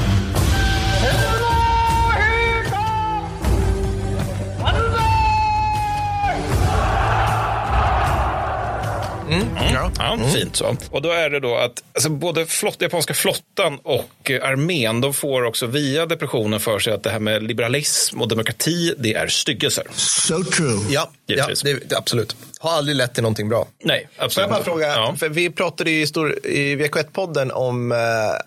Ja. 9.73 9.91
Ja, 9.97 10.19
fint 10.33 10.55
så. 10.55 10.75
Och 10.89 11.01
då 11.01 11.11
är 11.11 11.29
det 11.29 11.39
då 11.39 11.55
att 11.55 11.83
alltså, 11.93 12.09
både 12.09 12.45
flott, 12.45 12.81
japanska 12.81 13.13
flottan 13.13 13.79
och 13.83 14.31
eh, 14.31 14.49
armén, 14.49 15.01
de 15.01 15.13
får 15.13 15.43
också 15.43 15.65
via 15.65 16.05
depressionen 16.05 16.59
för 16.59 16.79
sig 16.79 16.93
att 16.93 17.03
det 17.03 17.09
här 17.09 17.19
med 17.19 17.43
liberalism 17.43 18.21
och 18.21 18.27
demokrati, 18.27 18.93
det 18.97 19.13
är 19.13 19.27
styggelser. 19.27 19.83
So 19.93 20.43
true. 20.43 20.79
Ja 20.89 21.11
Givetvis. 21.27 21.61
det, 21.61 21.73
det, 21.89 21.97
absolut. 21.97 22.35
Har 22.59 22.71
aldrig 22.71 22.95
lett 22.97 23.13
till 23.13 23.23
någonting 23.23 23.49
bra. 23.49 23.67
Nej, 23.83 24.07
Får 24.17 24.25
absolut 24.25 24.49
jag 24.49 24.55
bara 24.57 24.63
fråga, 24.63 24.87
Ja. 24.87 25.15
för 25.19 25.29
vi 25.29 25.49
pratade 25.49 25.91
ju 25.91 26.01
i, 26.01 26.07
stor, 26.07 26.45
i 26.47 26.75
VK1-podden 26.75 27.51
om 27.51 27.91
eh, 27.91 27.97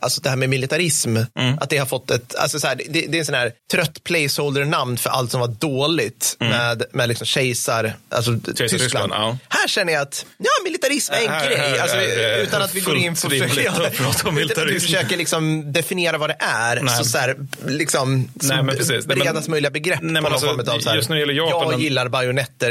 alltså 0.00 0.20
det 0.20 0.28
här 0.28 0.37
med 0.37 0.49
militarism. 0.49 1.16
Mm. 1.16 1.58
Att 1.61 1.70
det 1.70 1.76
har 1.78 1.87
fått 1.87 2.11
ett, 2.11 2.35
alltså 2.35 2.61
så 2.61 2.66
här, 2.66 2.76
det, 2.88 3.06
det 3.08 3.16
är 3.16 3.18
en 3.18 3.26
sån 3.26 3.35
här 3.35 3.52
trött 3.73 4.04
placeholder-namn 4.04 4.97
för 4.97 5.11
allt 5.11 5.30
som 5.30 5.40
var 5.40 5.49
dåligt 5.49 6.37
med, 6.40 6.82
med 6.92 7.08
liksom 7.08 7.26
kejsar, 7.26 7.92
alltså 8.08 8.32
Tyskland. 8.32 8.61
Mm. 8.61 8.68
Tyskland, 8.78 9.12
ja. 9.12 9.38
Här 9.49 9.68
känner 9.68 9.92
jag 9.92 10.02
att, 10.02 10.26
ja, 10.38 10.50
militarism 10.64 11.12
är 11.12 11.20
en 11.25 11.28
Här- 11.28 11.47
grej. 11.47 11.56
här 11.58 11.78
alltså, 11.78 11.97
är 11.97 12.16
det 12.16 12.42
utan 12.42 12.62
att 12.62 12.75
vi 12.75 12.80
går 12.80 12.97
in 12.97 13.14
på 13.14 13.32
utan 14.40 14.64
att 14.64 14.70
vi 14.70 14.80
försöker 14.80 15.16
liksom 15.16 15.73
definiera 15.73 16.18
vad 16.18 16.30
det 16.30 16.37
är. 16.38 16.80
Nej. 16.80 16.99
Så, 16.99 17.04
så 17.04 17.18
här, 17.18 17.37
liksom, 17.66 18.30
Nej, 18.35 18.62
men 18.62 18.76
precis. 18.76 19.06
Bredast 19.06 19.49
möjliga 19.49 19.70
begrepp 19.70 19.99
Nej, 20.02 20.12
men 20.12 20.23
på 20.23 20.28
någon 20.28 20.32
alltså, 20.32 20.49
form 20.49 20.76
av 20.76 20.80
så 20.80 20.88
här, 20.88 20.97
just 20.97 21.08
när 21.08 21.16
det 21.16 21.20
gäller 21.20 21.35
Japan, 21.35 21.70
jag 21.70 21.80
gillar 21.80 22.08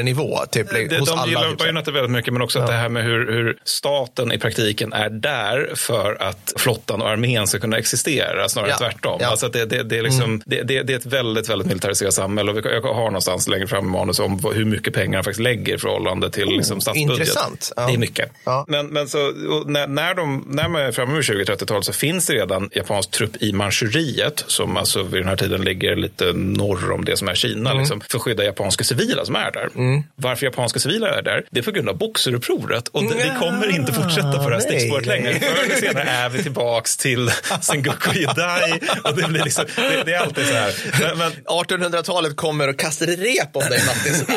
bajonetter-nivå. 0.04 0.46
Typ, 0.52 0.70
Det, 0.90 1.00
hos 1.00 1.10
de 1.10 1.18
alla, 1.20 1.28
gillar 1.28 1.50
typ, 1.50 1.58
bajonetter 1.60 1.92
väldigt 1.92 2.12
mycket, 2.12 2.34
men 2.34 2.42
också 2.42 2.60
att 2.60 2.68
det 2.68 2.74
här 2.74 2.90
med 2.90 3.04
hur, 3.04 3.32
hur 3.32 3.58
staten 3.64 4.32
i 4.32 4.38
praktiken 4.40 4.94
är 4.94 5.10
där 5.10 5.72
för 5.76 6.18
att 6.24 6.54
flottan 6.58 7.02
och 7.02 7.10
armén 7.10 7.48
ska 7.48 7.60
kunna 7.60 7.78
existera, 7.78 8.50
snarare 8.50 8.70
Ja. 8.70 8.78
tvärtom. 8.78 9.12
Ja. 9.12 9.16
Mm. 9.18 9.30
Alltså 9.30 9.48
det, 9.50 9.66
det, 9.66 9.84
det, 9.84 9.98
är 9.98 10.02
liksom, 10.04 10.42
det, 10.46 10.62
det, 10.64 10.84
det 10.84 10.94
är 10.94 10.98
ett 10.98 11.06
väldigt, 11.06 11.50
väldigt 11.50 11.68
militariserat 11.68 12.14
samhälle. 12.14 12.52
Och 12.52 12.58
vi- 12.58 12.62
jag 12.70 12.82
har 12.82 13.04
någonstans 13.06 13.48
längre 13.48 13.68
fram 13.68 13.86
i 13.86 13.90
manus 13.90 14.20
om 14.20 14.40
hur 14.54 14.66
mycket 14.66 14.94
pengar 14.94 15.18
de 15.18 15.24
faktiskt 15.24 15.40
lägger 15.40 15.76
i 15.76 15.78
förhållande 15.78 16.30
till 16.32 16.48
liksom, 16.48 16.82
statsbudget. 16.82 17.12
Intressant. 17.20 17.72
Ja. 17.76 17.88
Det 17.88 17.94
är 17.94 17.98
mycket. 17.98 18.32
Ja. 18.46 18.66
Men, 18.68 18.88
men 18.88 19.08
så, 19.08 19.18
när, 19.66 19.88
när, 19.88 20.14
de, 20.16 20.46
när 20.50 20.68
man 20.70 20.82
är 20.82 20.92
framme 20.92 21.14
vid 21.16 21.22
20-30-talet 21.24 21.86
så 21.86 21.94
finns 21.94 22.28
det 22.28 22.34
redan 22.34 22.70
japansk 22.74 23.12
trupp 23.12 23.44
i 23.44 23.54
Manchuriet 23.54 24.44
som 24.48 24.78
alltså 24.78 25.04
vid 25.04 25.22
den 25.22 25.28
här 25.30 25.36
tiden 25.36 25.62
ligger 25.62 25.96
lite 25.96 26.34
norr 26.34 26.92
om 26.92 27.06
det 27.06 27.18
som 27.18 27.28
är 27.28 27.36
Kina 27.36 27.70
Mm. 27.70 27.80
liksom, 27.82 28.02
för 28.02 28.18
att 28.18 28.22
skydda 28.24 28.44
japanska 28.44 28.84
civila 28.84 29.26
som 29.26 29.36
är 29.36 29.52
där. 29.52 29.70
Varför 30.16 30.46
japanska 30.46 30.80
civila 30.80 31.10
är 31.18 31.22
där? 31.22 31.46
Det 31.52 31.60
är 31.60 31.64
på 31.64 31.72
grund 31.72 31.90
av 31.90 31.98
Boxerupproret 31.98 32.88
och 32.88 33.04
det, 33.04 33.16
vi 33.16 33.32
kommer 33.40 33.76
inte 33.76 33.94
fortsätta 33.94 34.44
på 34.44 34.50
det 34.50 34.56
här 34.56 34.62
stickspåret 34.62 35.06
längre. 35.06 35.40
Förr 35.40 35.64
eller 35.66 35.76
senare 35.76 36.10
är 36.10 36.30
vi 36.30 36.44
tillbaks 36.44 36.98
till 36.98 37.32
Sengoku 37.62 38.20
Jidai 38.20 38.80
och 39.04 39.16
det 39.16 39.28
blir 39.28 39.44
liksom, 39.44 39.66
det, 39.76 40.04
det 40.06 40.14
är 40.14 40.20
alltid 40.20 40.46
så 40.46 40.54
här. 40.54 40.74
Men, 41.00 41.18
men, 41.18 41.32
1800-talet 41.32 42.36
kommer 42.36 42.68
och 42.68 42.80
kastar 42.80 43.06
rep 43.06 43.56
om 43.56 43.64
dig 43.70 43.82
Mattis. 43.88 44.24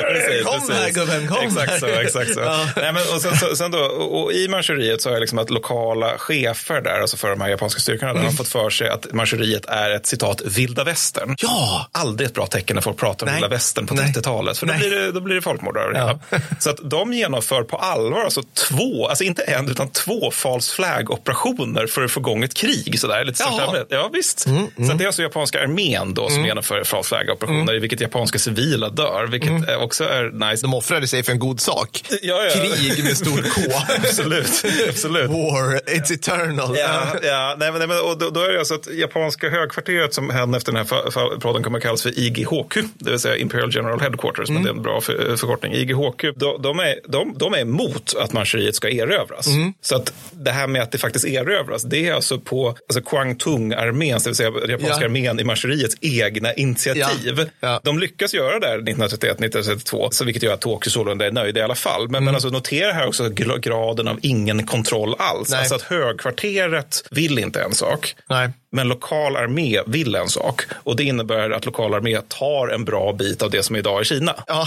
Precis, 0.00 0.44
kom 0.44 0.60
precis. 0.60 0.74
här 0.74 0.90
gubben, 0.90 1.28
kom 1.28 1.46
Exakt 1.46 1.80
så. 1.80 1.86
Exakt 1.86 2.34
så. 2.34 2.40
Nej, 2.76 2.92
men, 2.92 3.02
och 3.14 3.20
sen, 3.20 3.36
så, 3.36 3.56
sen 3.56 3.70
då, 3.70 3.78
och, 3.78 4.22
och 4.22 4.32
I 4.32 4.48
Manchuriet 4.48 5.02
så 5.02 5.08
har 5.08 5.14
jag 5.14 5.20
liksom 5.20 5.38
att 5.38 5.50
lokala 5.50 6.18
chefer 6.18 6.80
där, 6.80 7.00
alltså 7.00 7.16
för 7.16 7.30
de 7.30 7.40
här 7.40 7.48
japanska 7.48 7.80
styrkorna, 7.80 8.12
där 8.14 8.20
har 8.20 8.30
fått 8.30 8.48
för 8.48 8.70
sig 8.70 8.88
att 8.88 9.12
Manchuriet 9.12 9.66
är 9.66 9.90
ett 9.90 10.06
citat 10.06 10.42
vilda 10.44 10.84
västern. 10.84 11.36
Ja. 11.38 11.86
Aldrig 11.92 12.28
ett 12.28 12.34
bra 12.34 12.46
tecken 12.46 12.74
när 12.74 12.82
folk 12.82 12.96
pratar 12.96 13.26
om 13.26 13.32
Nej. 13.32 13.40
vilda 13.40 13.48
västern 13.48 13.86
på 13.86 13.94
Nej. 13.94 14.12
30-talet, 14.16 14.58
för 14.58 14.66
då 14.72 14.78
blir, 14.78 14.90
det, 14.90 15.12
då 15.12 15.20
blir 15.20 15.34
det 15.34 15.42
folkmord. 15.42 15.76
Ja. 15.94 16.18
Så 16.58 16.70
att 16.70 16.78
de 16.82 17.12
genomför 17.12 17.62
på 17.62 17.76
allvar 17.76 18.24
alltså 18.24 18.42
två, 18.42 19.08
alltså 19.08 19.24
inte 19.24 19.42
en 19.42 19.70
utan 19.70 19.88
två 19.88 20.30
false 20.30 20.74
flag-operationer 20.74 21.86
för 21.86 22.04
att 22.04 22.10
få 22.10 22.20
igång 22.20 22.42
ett 22.42 22.54
krig. 22.54 23.00
Sådär, 23.00 23.24
lite 23.24 23.38
största 23.38 23.84
Ja, 23.88 24.10
visst. 24.12 24.40
Så 24.40 24.92
att 24.92 24.98
det 24.98 25.04
är 25.04 25.06
alltså 25.06 25.22
japanska 25.22 25.62
armén 25.62 26.14
då 26.14 26.28
som 26.30 26.44
genomför 26.44 26.84
false 26.84 27.08
flag-operationer 27.08 27.74
i 27.74 27.78
vilket 27.78 28.00
japanska 28.00 28.38
civila 28.38 28.88
dör, 28.88 29.26
vilket 29.26 29.68
eh, 29.68 29.82
också 29.82 30.04
är 30.04 30.50
nice. 30.50 30.62
De 30.66 30.74
offrade 30.74 31.06
sig 31.06 31.22
för 31.22 31.32
en 31.32 31.38
god 31.38 31.60
sak. 31.60 32.04
Ja, 32.22 32.42
ja. 32.42 32.50
Krig 32.50 33.04
med 33.04 33.16
stor 33.16 33.42
K. 33.42 33.60
Absolut, 33.96 34.64
absolut. 34.88 35.30
War, 35.30 35.80
it's 35.86 36.12
eternal. 36.12 36.76
Ja, 36.78 37.06
ja 37.22 37.56
nej, 37.58 37.72
men, 37.72 37.88
nej, 37.88 37.98
och 37.98 38.18
då, 38.18 38.30
då 38.30 38.40
är 38.40 38.52
det 38.52 38.58
alltså 38.58 38.74
att 38.74 38.86
japanska 38.94 39.50
högkvarteret 39.50 40.14
som 40.14 40.30
hände 40.30 40.58
efter 40.58 40.72
den 40.72 40.86
här 40.86 41.38
podden 41.38 41.62
kommer 41.62 41.78
att 41.78 41.84
kallas 41.84 42.02
för 42.02 42.18
IGHQ, 42.18 42.76
det 42.94 43.10
vill 43.10 43.20
säga 43.20 43.36
Imperial 43.36 43.74
General 43.74 44.00
Headquarters, 44.00 44.50
men 44.60 44.64
det 44.64 44.70
är 44.70 44.74
en 44.74 44.82
bra 44.82 45.00
för, 45.00 45.36
förkortning. 45.36 45.72
IGHQ, 45.72 46.24
de, 46.36 46.62
de, 46.62 46.78
är, 46.78 47.00
de, 47.08 47.34
de 47.38 47.54
är 47.54 47.58
emot 47.58 48.14
att 48.20 48.32
Manchuriet 48.32 48.74
ska 48.74 48.88
erövras. 48.88 49.48
Så 49.80 49.96
att 49.96 50.12
det 50.30 50.50
här 50.50 50.66
med 50.66 50.82
att 50.82 50.92
det 50.92 50.98
faktiskt 50.98 51.24
erövras, 51.24 51.82
det 51.82 52.08
är 52.08 52.12
alltså 52.14 52.38
på 52.38 52.68
alltså 52.68 53.00
Kwangtung-arméns, 53.00 54.24
det 54.24 54.30
vill 54.30 54.36
säga 54.36 54.50
japanska 54.68 55.00
Ja. 55.00 55.04
armén 55.04 55.40
i 55.40 55.44
Manchuriets 55.44 55.96
egna 56.00 56.52
initiativ. 56.54 57.34
Ja, 57.38 57.46
ja. 57.60 57.80
De 57.84 57.98
lyckas 57.98 58.34
göra 58.34 58.58
det 58.58 58.66
här 58.66 58.78
1931-1932, 58.78 60.08
så 60.10 60.24
vilket 60.24 60.42
gör 60.42 60.54
att 60.54 60.60
Tokyo 60.60 60.90
sålunda 60.90 61.26
är 61.26 61.30
nöjd 61.30 61.56
i 61.56 61.60
alla 61.60 61.74
fall. 61.74 62.08
Men, 62.08 62.24
men 62.24 62.34
alltså, 62.34 62.48
notera 62.48 62.92
här 62.92 63.06
också 63.06 63.28
graden 63.60 64.08
av 64.08 64.18
ingen 64.22 64.66
kontroll 64.66 65.14
alls. 65.18 65.50
Nej. 65.50 65.58
Alltså 65.58 65.74
att 65.74 65.82
högkvarteret 65.82 67.02
vill 67.10 67.38
inte 67.38 67.62
en 67.62 67.74
sak. 67.74 68.14
Nej. 68.28 68.48
Men 68.72 68.88
lokal 68.88 69.36
armé 69.36 69.80
vill 69.86 70.14
en 70.14 70.28
sak. 70.28 70.62
Och 70.74 70.96
det 70.96 71.04
innebär 71.04 71.50
att 71.50 71.66
lokal 71.66 71.94
armé 71.94 72.20
tar 72.28 72.68
en 72.68 72.84
bra 72.84 73.12
bit 73.12 73.42
av 73.42 73.50
det 73.50 73.62
som 73.62 73.76
idag 73.76 74.00
är 74.00 74.04
Kina. 74.04 74.34
Ja, 74.46 74.66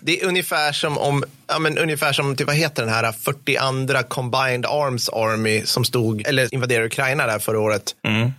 det 0.00 0.20
är 0.20 0.26
ungefär 0.26 0.72
som 0.72 0.98
om, 0.98 1.24
ja, 1.48 1.58
men 1.58 1.78
ungefär 1.78 2.12
som 2.12 2.36
typ, 2.36 2.46
vad 2.46 2.56
heter 2.56 2.82
den 2.82 2.92
här 2.92 3.12
42 3.12 4.08
Combined 4.08 4.66
Arms 4.66 5.08
Army 5.08 5.62
som 5.64 5.84
stod, 5.84 6.26
eller 6.26 6.54
invaderade 6.54 6.86
Ukraina 6.86 7.26
där 7.26 7.38
förra 7.38 7.60
året. 7.60 7.82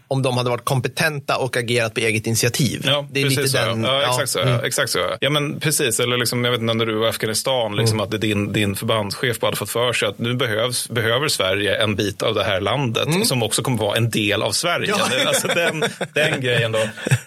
Om 0.07 0.21
de 0.21 0.37
hade 0.37 0.49
varit 0.49 0.65
kompetenta 0.65 1.37
och 1.37 1.57
agerat 1.57 1.93
på 1.93 1.99
eget 1.99 2.27
initiativ. 2.27 2.81
Ja, 2.85 3.07
det 3.11 3.19
är 3.19 3.23
precis 3.23 3.37
lite 3.37 3.49
så. 3.49 3.57
den. 3.57 3.83
Ja, 3.83 4.09
exakt 4.09 4.29
så. 4.29 4.39
mm. 4.39 4.53
Ja, 4.53 4.61
exakt 4.65 4.91
så. 4.91 4.99
Ja, 5.19 5.29
men 5.29 5.59
precis. 5.59 5.99
Eller 5.99 6.17
liksom, 6.17 6.45
jag 6.45 6.51
vet 6.51 6.61
inte, 6.61 6.73
när 6.73 6.85
du 6.85 6.93
var 6.93 7.05
i 7.05 7.09
Afghanistan, 7.09 7.75
liksom, 7.75 7.99
att 7.99 8.11
det 8.11 8.17
din, 8.17 8.53
din 8.53 8.75
förbandschef 8.75 9.39
bara 9.39 9.47
hade 9.47 9.57
fått 9.57 9.69
för 9.69 9.93
sig 9.93 10.07
att 10.07 10.19
nu 10.19 10.33
behövs, 10.33 10.89
behöver 10.89 11.27
Sverige 11.27 11.83
en 11.83 11.95
bit 11.95 12.21
av 12.21 12.35
det 12.35 12.43
här 12.43 12.61
landet 12.61 13.27
som 13.27 13.43
också 13.43 13.61
kommer 13.63 13.77
vara 13.77 13.97
en 13.97 14.09
del 14.09 14.41
av 14.41 14.51
Sverige. 14.51 14.93
Ja. 14.97 15.02
Alltså 15.27 15.47
den, 15.47 15.83
den 16.13 16.41
grejen 16.41 16.71
då. 16.71 16.79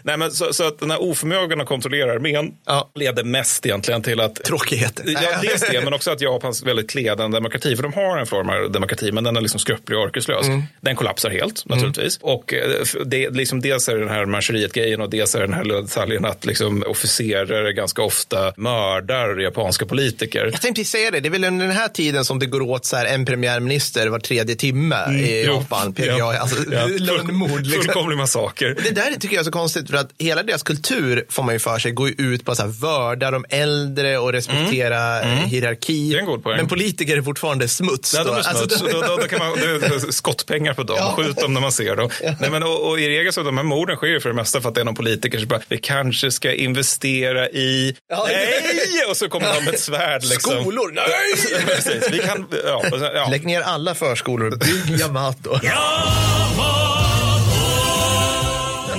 Nej, 0.02 0.16
men 0.16 0.30
så, 0.30 0.52
så 0.52 0.68
att 0.68 0.78
den 0.78 0.90
här 0.90 1.02
oförmågan 1.02 1.60
att 1.60 1.66
kontrollera 1.66 2.12
armén 2.12 2.52
Ja. 2.66 2.90
leder 2.94 3.24
mest 3.24 3.66
egentligen 3.66 4.02
till 4.02 4.20
att 4.20 4.34
Tråkigheter. 4.44 5.04
Ja, 5.06 5.38
dels 5.42 5.60
det, 5.70 5.80
men 5.84 5.94
också 5.94 6.10
att 6.10 6.20
Japans 6.20 6.62
väldigt 6.62 6.90
kledande 6.90 7.36
demokrati, 7.36 7.76
för 7.76 7.82
de 7.82 7.92
har 7.92 8.18
en 8.18 8.26
form 8.26 8.48
av 8.48 8.70
demokrati, 8.72 9.12
men 9.12 9.24
den 9.24 9.36
är 9.36 9.40
liksom 9.40 9.60
skröplig 9.60 9.98
och 9.98 10.04
orkeslös. 10.04 10.46
Den 10.80 10.96
kollapsar 10.96 11.30
helt, 11.30 11.66
naturligtvis. 11.66 12.18
Och 12.22 12.54
eh, 12.54 12.70
det, 13.06 13.30
liksom, 13.30 13.60
dels 13.60 13.88
är 13.88 13.94
det 13.94 14.00
den 14.00 14.08
här 14.08 14.26
Manchuriet-grejen 14.26 15.00
och 15.00 15.10
dels 15.10 15.34
är 15.34 15.40
det 15.40 15.46
den 15.46 15.54
här 15.54 15.64
detaljen 15.64 16.24
att 16.24 16.44
liksom, 16.46 16.84
officerare 16.86 17.72
ganska 17.72 18.02
ofta 18.02 18.52
mördar 18.56 19.36
japanska 19.40 19.86
politiker. 19.86 20.48
Jag 20.52 20.60
tänkte 20.60 20.84
säga 20.84 21.10
det, 21.10 21.20
det 21.20 21.28
är 21.28 21.30
väl 21.30 21.44
under 21.44 21.66
den 21.66 21.76
här 21.76 21.88
tiden 21.88 22.24
som 22.24 22.38
det 22.38 22.46
går 22.46 22.60
åt 22.60 22.84
så 22.84 22.96
här 22.96 23.06
en 23.06 23.24
premiärminister 23.24 24.08
var 24.08 24.18
tredje 24.18 24.54
timme 24.56 24.96
i 25.12 25.44
Jo, 25.46 25.52
Japan. 25.54 25.92
PGA, 25.94 26.24
alltså, 26.24 26.56
ja. 26.72 26.86
lönnmord. 26.86 27.65
Liksom. 27.66 27.82
Fullkomlig 27.82 28.16
massaker. 28.16 28.76
Det 28.84 28.90
där 28.90 29.10
tycker 29.20 29.34
jag 29.34 29.40
är 29.40 29.44
så 29.44 29.50
konstigt 29.50 29.90
för 29.90 29.96
att 29.96 30.10
hela 30.18 30.42
deras 30.42 30.62
kultur 30.62 31.26
får 31.28 31.42
man 31.42 31.54
ju 31.54 31.58
för 31.58 31.78
sig 31.78 31.92
går 31.92 32.08
ju 32.08 32.14
ut 32.18 32.44
på 32.44 32.52
att 32.52 32.60
vörda 32.66 33.30
de 33.30 33.44
äldre 33.48 34.18
och 34.18 34.32
respektera 34.32 35.22
eh, 35.22 35.28
hierarki. 35.28 36.08
Mm. 36.08 36.20
En 36.20 36.26
god 36.26 36.42
poäng. 36.42 36.56
Men 36.56 36.68
politiker 36.68 37.16
är 37.16 37.22
fortfarande 37.22 37.68
smuts. 37.68 38.12
Då. 38.12 38.24
de 38.24 38.36
är 38.36 38.42
smuts. 38.42 38.48
Alltså, 38.48 38.86
då, 38.86 39.00
då, 39.00 39.16
då 39.16 39.28
kan 39.28 39.38
man, 39.38 39.48
är 39.58 40.12
skottpengar 40.12 40.74
på 40.74 40.82
dem. 40.82 40.96
Ja. 41.00 41.14
Skjut 41.16 41.36
dem 41.36 41.54
när 41.54 41.60
man 41.60 41.72
ser 41.72 41.96
dem. 41.96 42.10
Nej, 42.40 42.50
men, 42.50 42.62
och, 42.62 42.88
och 42.88 43.00
I 43.00 43.08
regel 43.08 43.32
så 43.32 43.42
de 43.42 43.56
här 43.56 43.64
morden 43.64 43.96
sker 43.96 44.06
ju 44.06 44.20
för 44.20 44.28
det 44.28 44.34
mesta 44.34 44.60
för 44.60 44.68
att 44.68 44.74
det 44.74 44.80
är 44.80 44.84
någon 44.84 44.94
politiker 44.94 45.38
som 45.38 45.48
bara, 45.48 45.60
vi 45.68 45.78
kanske 45.78 46.30
ska 46.30 46.52
investera 46.52 47.48
i... 47.48 47.96
Ja. 48.08 48.26
Nej! 48.28 49.10
Och 49.10 49.16
så 49.16 49.28
kommer 49.28 49.54
de 49.54 49.64
med 49.64 49.74
ett 49.74 49.80
svärd. 49.80 50.24
Liksom. 50.24 50.60
Skolor, 50.60 50.92
nej! 50.94 51.64
Precis. 51.66 52.08
Vi 52.12 52.18
kan, 52.18 52.46
ja, 52.64 52.82
sen, 52.90 53.00
ja. 53.14 53.28
Lägg 53.30 53.46
ner 53.46 53.60
alla 53.60 53.94
förskolor, 53.94 54.50
bygg 54.50 55.00
Yamato. 55.00 55.58
Precis. 55.58 56.85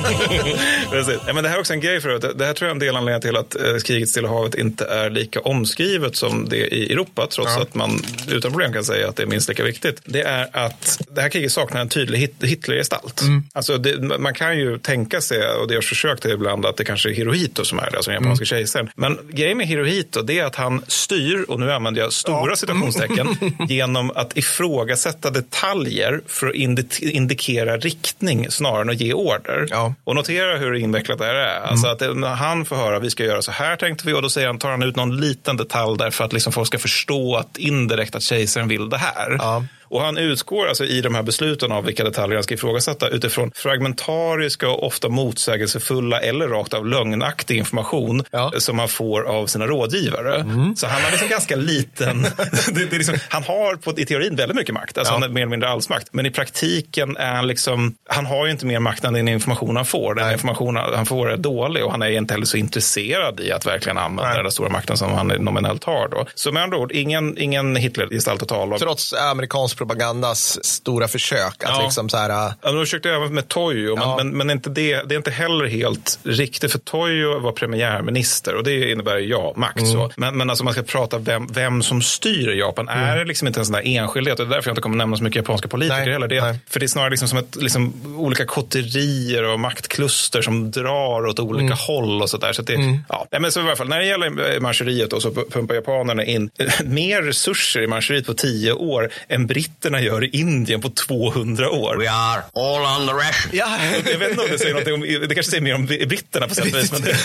Ja, 1.28 1.34
men 1.34 1.44
det 1.44 1.50
här 1.50 1.56
är 1.56 1.60
också 1.60 1.74
en 1.74 1.80
grej 1.80 2.02
för 2.02 2.10
att 2.10 2.38
det 2.38 2.46
här 2.46 2.54
tror 2.54 2.68
jag 2.68 2.72
är 2.72 2.76
en 2.76 2.80
del 2.80 2.96
anledning 2.96 3.22
till 3.22 3.36
att 3.38 3.56
eh, 3.56 3.78
kriget 3.86 4.04
i 4.10 4.12
Stilla 4.12 4.28
havet 4.28 4.56
inte 4.56 4.86
är 4.86 5.10
lika 5.10 5.40
omskrivet 5.40 6.16
som 6.16 6.50
det 6.50 6.58
i 6.76 6.92
Europa, 6.94 7.28
trots 7.32 7.52
att 7.62 7.76
man 7.76 8.00
utan 8.32 8.52
problem 8.52 8.74
kan 8.74 8.84
säga 8.84 9.10
att 9.10 9.16
det 9.16 9.24
är 9.24 9.28
minst 9.28 9.50
lika 9.50 9.64
viktigt. 9.64 10.02
Det 10.06 10.22
är 10.22 10.48
att 10.54 11.02
det 11.12 11.22
här 11.22 11.30
kriget 11.30 11.52
saknar 11.52 11.82
en 11.82 11.90
tydlig 11.90 12.20
hit- 12.20 12.44
Hitlergestalt. 12.44 13.22
Alltså 13.54 13.78
det, 13.78 14.20
man 14.20 14.34
kan 14.34 14.58
ju 14.60 14.78
tänka 14.78 15.22
sig, 15.22 15.48
och 15.48 15.68
det 15.68 15.74
görs 15.74 15.90
försök 15.90 16.22
till 16.22 16.32
ibland, 16.32 16.66
att 16.66 16.78
det 16.78 16.84
kanske 16.84 17.10
är 17.10 17.14
Hirohito 17.14 17.66
som 17.66 17.80
är 17.80 17.90
det, 17.92 17.98
alltså 17.98 18.12
den 18.12 18.24
japanska 18.24 18.46
kejsaren. 18.46 18.90
Men 18.96 19.20
grejen 19.32 19.58
med 19.58 19.68
Hirohito 19.68 20.22
det 20.22 20.40
är 20.40 20.46
att 20.46 20.56
han 20.56 20.84
styr, 20.88 21.46
och 21.48 21.60
nu 21.60 21.72
använder 21.72 22.02
jag 22.02 22.14
stora 22.14 22.56
citationstecken, 22.56 23.28
genom 23.70 24.12
att 24.16 24.38
ifrågasätta 24.38 25.30
detaljer 25.30 26.22
för 26.28 26.48
att 26.48 26.54
indi- 26.56 27.10
indikera 27.12 27.78
riktning 27.78 28.52
snarare 28.52 28.82
än 28.82 28.90
att 28.90 29.02
ge 29.02 29.14
order. 29.14 29.68
Ja. 29.70 29.87
Och 30.04 30.16
notera 30.16 30.58
hur 30.58 30.74
invecklat 30.74 31.18
det 31.20 31.26
här 31.26 31.34
är. 31.36 31.60
Alltså 31.62 31.88
att 31.88 32.00
det- 32.00 32.14
när 32.14 32.36
han 32.36 32.66
får 32.66 32.76
höra 32.76 33.00
vi 33.00 33.10
ska 33.10 33.24
göra 33.24 33.42
så 33.42 33.52
här 33.52 33.76
tänkte 33.76 34.08
vi 34.08 34.14
och 34.14 34.22
då 34.22 34.30
säger 34.30 34.48
han, 34.48 34.58
tar 34.60 34.72
han 34.72 34.84
ut 34.84 34.96
någon 34.96 35.18
liten 35.18 35.58
detalj 35.58 35.98
där 35.98 36.12
för 36.12 36.24
att 36.26 36.34
liksom 36.34 36.54
folk 36.54 36.68
ska 36.68 36.78
förstå 36.80 37.36
att 37.36 37.58
indirekt 37.58 38.16
att 38.16 38.24
kejsaren 38.24 38.68
vill 38.68 38.90
det 38.90 38.98
här. 38.98 39.36
Ja. 39.40 39.64
Och 39.90 40.02
han 40.02 40.18
utgår 40.18 40.68
alltså 40.68 40.86
i 40.86 41.02
de 41.02 41.16
här 41.16 41.24
besluten 41.24 41.72
av 41.72 41.86
vilka 41.86 42.04
detaljer 42.04 42.36
han 42.36 42.44
ska 42.44 42.54
ifrågasätta 42.54 43.08
utifrån 43.10 43.52
fragmentariska 43.56 44.70
och 44.70 44.84
ofta 44.88 45.10
motsägelsefulla 45.10 46.20
eller 46.22 46.48
rakt 46.48 46.74
av 46.74 46.86
lögnaktig 46.86 47.58
information 47.58 48.24
Ja. 48.32 48.52
som 48.58 48.80
han 48.80 48.88
får 48.88 49.22
av 49.24 49.46
sina 49.48 49.68
rådgivare. 49.68 50.46
Så 50.76 50.88
han 50.88 51.02
har 51.02 51.12
liksom 51.12 51.28
ganska 51.30 51.56
liten, 51.56 52.22
det, 52.74 52.86
det 52.92 52.98
liksom, 52.98 53.16
han 53.30 53.44
har 53.44 53.76
på, 53.76 54.00
i 54.00 54.06
teorin 54.06 54.36
väldigt 54.36 54.56
mycket 54.58 54.74
makt, 54.76 54.98
alltså 54.98 55.12
Ja. 55.12 55.16
han 55.16 55.22
har 55.22 55.30
mer 55.30 55.42
eller 55.42 55.50
mindre 55.50 55.70
alls 55.70 55.90
makt. 55.90 56.08
Men 56.12 56.26
i 56.26 56.32
praktiken 56.32 57.18
är 57.18 57.36
han 57.36 57.48
liksom, 57.48 57.96
han 58.10 58.26
har 58.26 58.46
ju 58.46 58.52
inte 58.52 58.66
mer 58.66 58.80
makt 58.80 59.04
än 59.04 59.14
den 59.14 59.28
information 59.28 59.76
han 59.76 59.86
får. 59.86 60.16
Den 60.16 60.32
information 60.34 60.76
han 60.76 61.06
får 61.06 61.32
är 61.32 61.38
dålig 61.38 61.86
och 61.86 61.92
han 61.92 62.02
är 62.02 62.10
inte 62.10 62.34
heller 62.34 62.46
så 62.46 62.58
intresserad 62.58 63.40
i 63.40 63.52
att 63.52 63.66
verkligen 63.66 63.98
använda 63.98 64.34
Nej. 64.34 64.44
den 64.44 64.52
stora 64.52 64.70
makten 64.70 64.98
som 64.98 65.14
han 65.14 65.28
nominellt 65.28 65.84
har. 65.84 66.08
Då. 66.10 66.26
Så 66.36 66.52
med 66.52 66.64
andra 66.64 66.78
ord, 66.78 66.92
ingen, 66.92 67.38
ingen 67.38 67.76
Hitler-gestalt 67.76 68.42
att 68.42 68.48
tala 68.50 68.74
om. 68.74 68.80
Trots 68.80 69.14
amerikansk 69.14 69.77
propagandas 69.78 70.66
stora 70.66 71.08
försök 71.08 71.64
att 71.64 71.70
Ja. 71.70 71.82
liksom 71.84 72.10
så 72.10 72.18
här, 72.18 72.30
äh, 72.30 72.54
Ja, 72.62 72.72
de 72.72 72.86
försökte 72.86 73.10
även 73.10 73.34
med 73.34 73.48
Tojo, 73.48 73.96
men, 73.96 74.04
Ja. 74.10 74.16
men, 74.18 74.30
men 74.38 74.50
inte 74.50 74.70
det, 74.70 75.02
det 75.10 75.16
är 75.16 75.18
inte 75.18 75.32
heller 75.32 75.66
helt 75.66 76.20
riktigt. 76.24 76.72
För 76.72 76.80
Tojo 76.80 77.40
var 77.40 77.52
premiärminister 77.52 78.56
och 78.56 78.64
det 78.64 78.92
innebär 78.92 79.18
ja, 79.18 79.54
makt. 79.56 79.80
Mm. 79.80 79.92
Så. 79.92 80.12
Men, 80.18 80.38
men 80.38 80.50
alltså 80.50 80.64
man 80.64 80.74
ska 80.74 80.84
prata 80.84 81.18
vem, 81.18 81.48
vem 81.48 81.82
som 81.84 82.02
styr 82.02 82.50
Japan. 82.50 82.90
Mm. 82.90 83.04
Är 83.04 83.18
det 83.18 83.26
liksom 83.26 83.48
inte 83.48 83.60
en 83.60 83.66
sån 83.66 83.74
där 83.74 83.82
enskildhet? 83.86 84.40
Och 84.40 84.46
det 84.46 84.52
är 84.52 84.56
därför 84.56 84.70
jag 84.70 84.74
inte 84.74 84.82
kommer 84.82 84.98
nämna 84.98 85.18
så 85.18 85.24
mycket 85.24 85.36
japanska 85.36 85.68
politiker 85.68 86.00
Nej, 86.04 86.12
heller. 86.14 86.28
Det, 86.28 86.42
nej. 86.42 86.60
för 86.70 86.80
det 86.80 86.86
är 86.86 86.88
snarare 86.88 87.10
liksom 87.10 87.28
som 87.28 87.38
ett, 87.38 87.56
liksom, 87.56 87.94
olika 88.18 88.46
kotterier 88.46 89.44
och 89.44 89.60
maktkluster 89.60 90.42
som 90.42 90.72
drar 90.72 91.26
åt 91.28 91.40
olika 91.40 91.58
Mm. 91.68 91.78
håll 91.78 92.22
och 92.22 92.30
sådär. 92.30 92.54
Så 92.54 92.62
att 92.62 92.68
det, 92.68 93.02
ja. 93.10 93.28
Nej, 93.32 93.42
men 93.42 93.52
så 93.52 93.60
i 93.60 93.64
alla 93.64 93.76
fall, 93.76 93.88
när 93.90 94.00
det 94.00 94.06
gäller 94.06 94.54
eh, 94.56 94.60
Manchuriet 94.60 95.10
då, 95.12 95.20
så 95.20 95.32
pumpar 95.32 95.76
japanerna 95.76 96.24
in 96.26 96.50
mer 96.86 97.22
resurser 97.22 97.82
i 97.82 97.88
Manchuriet 97.88 98.26
på 98.26 98.34
tio 98.34 98.72
år 98.74 99.10
än 99.28 99.48
britterna 99.68 100.02
gör 100.02 100.24
i 100.24 100.30
Indien 100.30 100.82
på 100.82 100.90
200 100.90 101.70
år. 101.70 101.98
We 101.98 102.12
are 102.12 102.44
all 102.54 103.02
on 103.02 103.08
the 103.08 103.14
ration. 103.14 103.52
ja. 103.54 103.78
Jag 104.12 104.20
vet 104.20 104.30
inte 104.30 104.44
om 104.44 104.50
det 104.52 104.60
säger 104.60 104.74
någonting 104.74 104.94
om, 104.94 105.02
det 105.02 105.36
kanske 105.36 105.52
säger 105.52 105.64
mer 105.64 105.76
om 105.76 105.86
britterna 105.86 106.48
på 106.48 106.56
sätt 106.56 106.74
och 106.74 106.80
vis. 106.80 106.92
Men 106.92 107.02
det, 107.02 107.16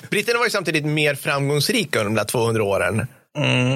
Britterna 0.10 0.38
var 0.38 0.46
ju 0.46 0.50
samtidigt 0.50 0.84
mer 0.84 1.14
framgångsrika 1.14 1.98
under 1.98 2.10
de 2.10 2.14
där 2.14 2.24
200 2.24 2.62
åren. 2.64 3.06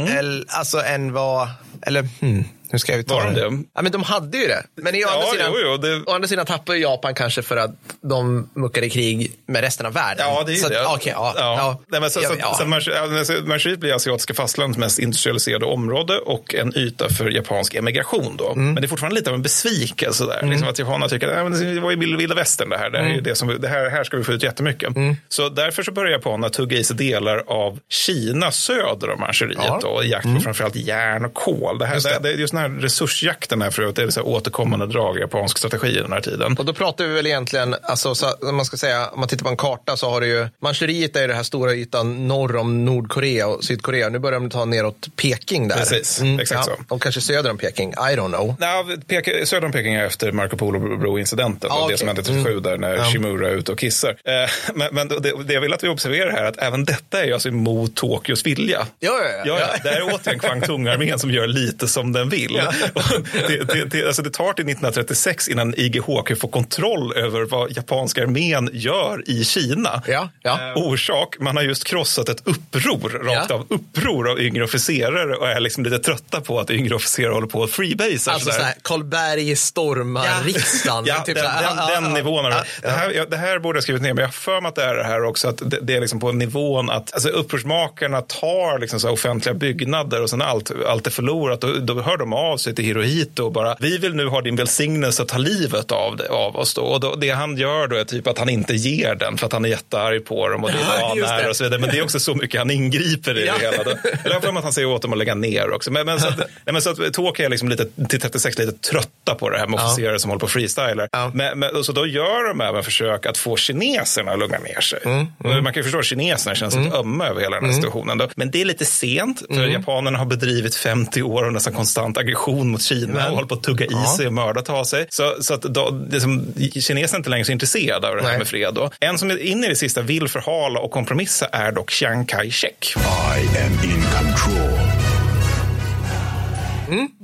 Eller, 0.08 0.44
alltså 0.48 0.78
än 0.78 1.12
vad, 1.12 1.48
eller 1.82 2.08
hmm, 2.20 2.44
hur 2.70 2.78
ska 2.78 2.92
jag 2.92 2.98
uttala 3.00 3.24
Var 3.24 3.34
de 3.34 3.56
det? 3.56 3.64
Ja, 3.74 3.82
men 3.82 3.92
de 3.92 4.02
hade 4.02 4.38
ju 4.38 4.46
det. 4.46 4.62
Men 4.76 4.94
i 4.94 5.00
Ja, 5.00 5.14
andra 5.14 5.26
sidan, 5.26 5.50
jo, 5.54 5.58
jo, 5.64 5.76
det- 5.76 6.02
å 6.10 6.14
andra 6.14 6.28
sidan 6.28 6.46
tappade 6.46 6.78
Japan 6.78 7.14
kanske 7.14 7.42
för 7.42 7.56
att 7.56 7.70
de 8.02 8.50
muckade 8.54 8.86
i 8.86 8.90
krig 8.90 9.32
med 9.46 9.60
resten 9.60 9.86
av 9.86 9.92
världen. 9.92 10.26
ja, 10.28 10.42
det 10.46 10.52
är 10.52 10.56
så 10.56 10.66
att, 10.66 10.72
det. 10.72 10.86
okej, 10.86 11.12
ja, 11.16 11.34
ja. 11.36 11.80
Nej, 11.88 12.00
men 12.00 12.10
så, 12.10 12.20
Ja, 12.22 12.28
så, 12.28 12.34
ja. 12.40 12.54
så, 12.54 12.64
Manch- 12.64 12.90
ja, 12.94 13.06
men 13.06 13.26
så 13.26 13.32
Manchuriet 13.32 13.80
blir 13.80 13.94
asiatiska 13.94 14.34
fastlandets 14.34 14.78
mest 14.78 14.98
industrialiserade 14.98 15.64
område 15.64 16.18
och 16.18 16.54
en 16.54 16.78
yta 16.78 17.08
för 17.08 17.30
japansk 17.30 17.74
emigration. 17.74 18.34
Då. 18.38 18.52
Mm. 18.52 18.64
Men 18.66 18.74
det 18.74 18.86
är 18.86 18.88
fortfarande 18.88 19.14
lite 19.16 19.30
av 19.30 19.34
en 19.36 19.42
besvikelse 19.42 20.24
där. 20.26 20.42
Liksom 20.46 20.68
att 20.68 20.78
japanerna 20.78 21.08
tycker 21.08 21.28
att 21.28 21.34
"Nej, 21.34 21.44
men 21.60 21.74
det 21.74 21.80
var 21.80 21.90
ju 21.90 22.16
vilda 22.16 22.34
västern 22.34 22.68
det 22.68 22.78
här. 22.78 22.90
Det 22.90 22.98
här, 22.98 23.04
är 23.04 23.10
Mm. 23.10 23.24
det, 23.24 23.34
som, 23.34 23.56
det 23.60 23.68
här, 23.68 23.90
här 23.90 24.04
ska 24.04 24.16
vi 24.16 24.24
få 24.24 24.32
ut 24.32 24.42
jättemycket. 24.42 24.88
Så 25.28 25.48
därför 25.48 25.82
så 25.82 25.92
börjar 25.92 26.12
japanerna 26.12 26.48
tugga 26.50 26.78
i 26.78 26.84
sig 26.84 26.96
delar 26.96 27.42
av 27.46 27.78
Kina 27.88 28.50
söder 28.50 29.10
om 29.10 29.20
Manchuriet 29.20 29.58
Ja. 29.66 29.80
då, 29.82 30.04
i 30.04 30.08
jakt 30.10 30.24
på 30.34 30.40
framförallt 30.40 30.76
järn 30.76 31.24
och 31.24 31.34
kol. 31.34 31.78
Det 31.78 31.86
här, 31.86 31.94
Just 31.94 32.06
det. 32.06 32.12
det. 32.14 32.28
Det, 32.28 32.28
är 32.34 32.38
just 32.38 32.52
den 32.62 32.72
här 32.72 32.80
resursjakten 32.80 33.62
här 33.62 33.70
för 33.70 33.82
övrigt, 33.82 33.96
det 33.96 34.02
är 34.02 34.10
så 34.10 34.20
här 34.20 34.26
återkommande 34.28 34.86
drag 34.86 35.16
i 35.16 35.20
japansk 35.20 35.58
strategi 35.58 35.88
i 35.88 36.00
den 36.02 36.12
här 36.12 36.20
tiden. 36.20 36.56
Och 36.58 36.64
då 36.64 36.72
pratar 36.72 37.04
vi 37.06 37.14
väl 37.14 37.26
egentligen, 37.26 37.76
alltså, 37.82 38.14
så, 38.14 38.26
om 38.32 38.56
man 38.56 38.64
ska 38.64 38.76
säga, 38.76 39.08
om 39.08 39.20
man 39.20 39.28
tittar 39.28 39.44
på 39.44 39.50
en 39.50 39.56
karta 39.56 39.96
så 39.96 40.10
har 40.10 40.20
du 40.20 40.26
ju, 40.26 40.48
Manchuriet 40.62 41.16
är 41.16 41.28
den 41.28 41.36
här 41.36 41.42
stora 41.42 41.74
ytan 41.74 42.28
norr 42.28 42.56
om 42.56 42.84
Nordkorea 42.84 43.46
och 43.48 43.64
Sydkorea. 43.64 44.08
Nu 44.08 44.18
börjar 44.18 44.40
de 44.40 44.50
ta 44.50 44.64
neråt 44.64 45.08
Peking 45.16 45.68
där. 45.68 45.76
Mm, 45.76 45.88
Precis, 45.88 46.22
exakt 46.40 46.64
så. 46.64 46.70
Och 46.88 47.02
kanske 47.02 47.20
söder 47.20 47.50
om 47.50 47.58
Peking, 47.58 47.90
I 47.90 47.94
don't 48.16 48.28
know. 48.34 48.54
Nej, 48.58 48.84
Pek- 49.08 49.44
söder 49.44 49.66
om 49.66 49.72
Peking 49.72 49.94
är 49.94 50.04
efter 50.04 50.32
Marco 50.32 50.56
Polo-bro-incidenten. 50.56 51.70
Ah, 51.72 51.78
Det 51.78 51.84
okej. 51.84 51.98
som 51.98 52.08
hände 52.08 52.22
37 52.22 52.60
där 52.60 52.78
när 52.78 52.94
Ja. 52.96 53.04
Shimura 53.04 53.48
är 53.48 53.52
ute 53.54 53.72
och 53.72 53.78
kissar. 53.78 54.10
Eh, 54.10 54.50
men 54.74 54.88
men 54.94 55.08
det, 55.08 55.20
det 55.44 55.54
jag 55.54 55.60
vill 55.60 55.72
att 55.72 55.84
vi 55.84 55.88
observerar 55.88 56.30
här 56.30 56.42
är 56.44 56.48
att 56.48 56.56
även 56.58 56.84
detta 56.84 57.20
är 57.22 57.26
ju 57.26 57.32
alltså 57.32 57.48
emot 57.48 57.94
Tokyos 57.94 58.46
vilja. 58.46 58.86
Ja, 58.98 59.10
ja, 59.22 59.30
ja. 59.30 59.42
Ja, 59.46 59.58
ja. 59.60 59.66
Det 59.82 59.88
här 59.88 59.96
är 59.96 60.14
återigen 60.14 60.38
Kwangtung-armén 60.40 61.18
som 61.18 61.30
gör 61.30 61.46
lite 61.46 61.88
som 61.88 62.12
den 62.12 62.28
vill. 62.28 62.47
Och 62.94 63.02
det, 63.48 63.64
det, 63.64 63.84
det, 63.84 64.06
alltså 64.06 64.22
det 64.22 64.30
tar 64.30 64.52
till 64.52 64.64
1936 64.64 65.48
innan 65.48 65.74
IGHQ 65.76 66.40
får 66.40 66.48
kontroll 66.48 67.12
över 67.16 67.44
vad 67.44 67.70
japanska 67.76 68.22
armén 68.22 68.70
gör 68.72 69.22
i 69.30 69.44
Kina. 69.44 70.02
Ja, 70.06 70.28
ja. 70.42 70.58
Eh, 70.76 70.82
Orsak, 70.82 71.36
man 71.40 71.56
har 71.56 71.62
just 71.62 71.84
krossat 71.84 72.28
ett 72.28 72.42
uppror, 72.44 73.10
rakt 73.24 73.50
Ja. 73.50 73.54
av 73.54 73.66
uppror 73.68 74.30
av 74.30 74.40
yngre 74.40 74.64
officerare 74.64 75.34
och 75.36 75.48
är 75.48 75.60
liksom 75.60 75.84
lite 75.84 75.98
trötta 75.98 76.40
på 76.40 76.60
att 76.60 76.70
yngre 76.70 76.94
officerare 76.94 77.32
håller 77.34 77.46
på 77.46 77.62
att 77.64 77.70
freebasea. 77.70 78.32
Alltså 78.34 78.38
sådär. 78.50 78.58
såhär, 78.58 78.74
Karlberg 78.82 79.56
stormar 79.56 80.42
riksdagen. 80.44 81.04
Ja, 81.06 81.14
typ 81.22 81.34
den, 81.34 81.44
den, 81.44 81.54
ja, 81.62 81.74
ja, 81.76 81.94
den 81.94 82.04
ja. 82.04 82.10
nivån. 82.10 82.44
Ja, 82.44 82.64
Det, 82.82 82.90
här, 82.90 83.10
ja, 83.10 83.24
det 83.24 83.36
här 83.36 83.58
borde 83.58 83.76
jag 83.76 83.82
skrivit 83.82 84.02
ner, 84.02 84.14
men 84.14 84.20
jag 84.20 84.28
har 84.28 84.32
för 84.32 84.60
mig 84.60 84.68
att 84.68 84.74
det 84.74 84.84
är 84.84 84.94
det 84.94 85.04
här 85.04 85.24
också. 85.24 85.48
Att 85.48 85.70
det, 85.70 85.78
det 85.82 85.96
är 85.96 86.00
liksom 86.00 86.20
på 86.20 86.32
nivån 86.32 86.90
att 86.90 87.14
alltså, 87.14 87.28
upprorsmakarna 87.28 88.20
tar 88.20 88.78
liksom 88.78 89.00
så 89.00 89.10
offentliga 89.10 89.54
byggnader 89.54 90.22
och 90.22 90.30
sen 90.30 90.42
allt, 90.42 90.70
allt 90.86 91.06
är 91.06 91.10
förlorat. 91.10 91.64
Och 91.64 91.82
då 91.82 92.00
hör 92.02 92.16
de 92.16 92.32
av 92.38 92.56
sig 92.56 92.74
till 92.74 92.84
Hirohito 92.84 93.44
och 93.44 93.52
bara, 93.52 93.76
vi 93.80 93.98
vill 93.98 94.14
nu 94.14 94.26
ha 94.26 94.40
din 94.40 94.56
välsignelse 94.56 95.22
att 95.22 95.28
ta 95.28 95.38
livet 95.38 95.92
av, 95.92 96.16
det, 96.16 96.28
av 96.28 96.56
oss. 96.56 96.74
Då. 96.74 96.82
Och 96.82 97.00
då, 97.00 97.14
det 97.14 97.30
han 97.30 97.56
gör 97.56 97.86
då 97.88 97.96
är 97.96 98.04
typ 98.04 98.26
att 98.26 98.38
han 98.38 98.48
inte 98.48 98.74
ger 98.74 99.14
den 99.14 99.36
för 99.38 99.46
att 99.46 99.52
han 99.52 99.64
är 99.64 99.68
jättearg 99.68 100.24
på 100.26 100.48
dem 100.48 100.64
och 100.64 100.70
det 100.70 100.76
är 100.78 101.00
Ja, 101.20 101.38
det. 101.42 101.48
och 101.48 101.56
så 101.56 101.64
vidare. 101.64 101.80
Men 101.80 101.90
det 101.90 101.98
är 101.98 102.02
också 102.02 102.20
så 102.20 102.34
mycket 102.34 102.58
han 102.60 102.70
ingriper 102.70 103.38
i 103.38 103.46
Ja. 103.46 103.54
det 103.60 103.64
hela. 103.70 103.84
Då. 103.84 103.90
Eller 103.90 104.20
jag 104.24 104.32
har 104.32 104.40
för 104.40 104.52
mig 104.52 104.58
att 104.58 104.64
han 104.64 104.72
säger 104.72 104.88
åt 104.88 105.02
dem 105.02 105.12
att 105.12 105.18
lägga 105.18 105.34
ner 105.34 105.70
också. 105.70 105.90
Men, 105.90 106.06
men 106.06 106.20
så 106.20 106.28
att, 106.28 106.36
nej, 106.38 106.72
men 106.72 106.82
så 106.82 106.90
att 106.90 107.12
Tokyo 107.12 107.44
är 107.44 107.48
liksom 107.50 107.68
lite, 107.68 107.86
till 108.08 108.20
36 108.20 108.58
lite 108.58 108.72
trötta 108.72 109.34
på 109.34 109.50
det 109.50 109.58
här 109.58 109.66
med 109.66 109.80
Ja. 109.80 109.84
officerare 109.86 110.18
som 110.18 110.30
håller 110.30 110.40
på 110.40 110.44
och 110.44 110.50
freestylar. 110.50 111.08
Ja. 111.12 111.30
Men, 111.34 111.58
men, 111.58 111.84
så 111.84 111.92
då 111.92 112.06
gör 112.06 112.48
de 112.48 112.60
även 112.60 112.82
försök 112.82 113.26
att 113.26 113.38
få 113.38 113.56
kineserna 113.56 114.32
att 114.32 114.38
lugna 114.38 114.58
ner 114.58 114.80
sig. 114.80 114.98
Mm, 115.04 115.26
Och 115.38 115.44
Man 115.62 115.64
kan 115.64 115.74
ju 115.74 115.82
förstå 115.82 115.98
att 115.98 116.04
kineserna 116.04 116.54
känns 116.54 116.76
lite 116.76 116.96
ömma 116.96 117.26
över 117.26 117.40
hela 117.40 117.56
den 117.56 117.64
här 117.64 117.72
situationen. 117.76 118.18
Då. 118.18 118.28
Men 118.36 118.50
det 118.50 118.60
är 118.60 118.64
lite 118.64 118.84
sent, 118.84 119.42
för 119.48 119.54
Mm. 119.58 119.72
japanerna 119.72 120.18
har 120.18 120.26
bedrivit 120.26 120.74
50 120.74 121.22
år 121.22 121.44
av 121.44 121.52
nästan 121.52 121.72
konstant 121.72 122.18
aggression 122.28 122.68
mot 122.68 122.82
Kina 122.82 123.28
och 123.28 123.34
håller 123.34 123.48
på 123.48 123.54
att 123.54 123.62
tugga 123.62 123.84
i 123.84 123.88
Ja. 123.90 124.14
sig 124.16 124.26
och 124.26 124.32
mörda 124.32 124.62
ta 124.62 124.84
sig. 124.84 125.06
Så, 125.10 125.34
så 125.42 125.54
att 125.54 125.62
då, 125.62 126.06
liksom, 126.10 126.46
kineserna 126.80 127.00
är 127.00 127.16
inte 127.16 127.30
längre 127.30 127.44
så 127.44 127.52
intresserade 127.52 128.08
av 128.08 128.16
det 128.16 128.22
här 128.22 128.28
Nej. 128.28 128.38
med 128.38 128.48
fred. 128.48 128.74
Då. 128.74 128.90
En 129.00 129.18
som 129.18 129.30
är 129.30 129.38
in 129.42 129.64
i 129.64 129.68
det 129.68 129.76
sista 129.76 130.02
vill 130.02 130.28
förhala 130.28 130.80
och 130.80 130.90
kompromissa 130.90 131.46
är 131.46 131.72
dock 131.72 131.90
Chiang 131.90 132.26
Kai-shek. 132.26 132.94
I 132.96 133.58
am 133.58 133.72
in 133.90 134.02
control. 134.02 134.78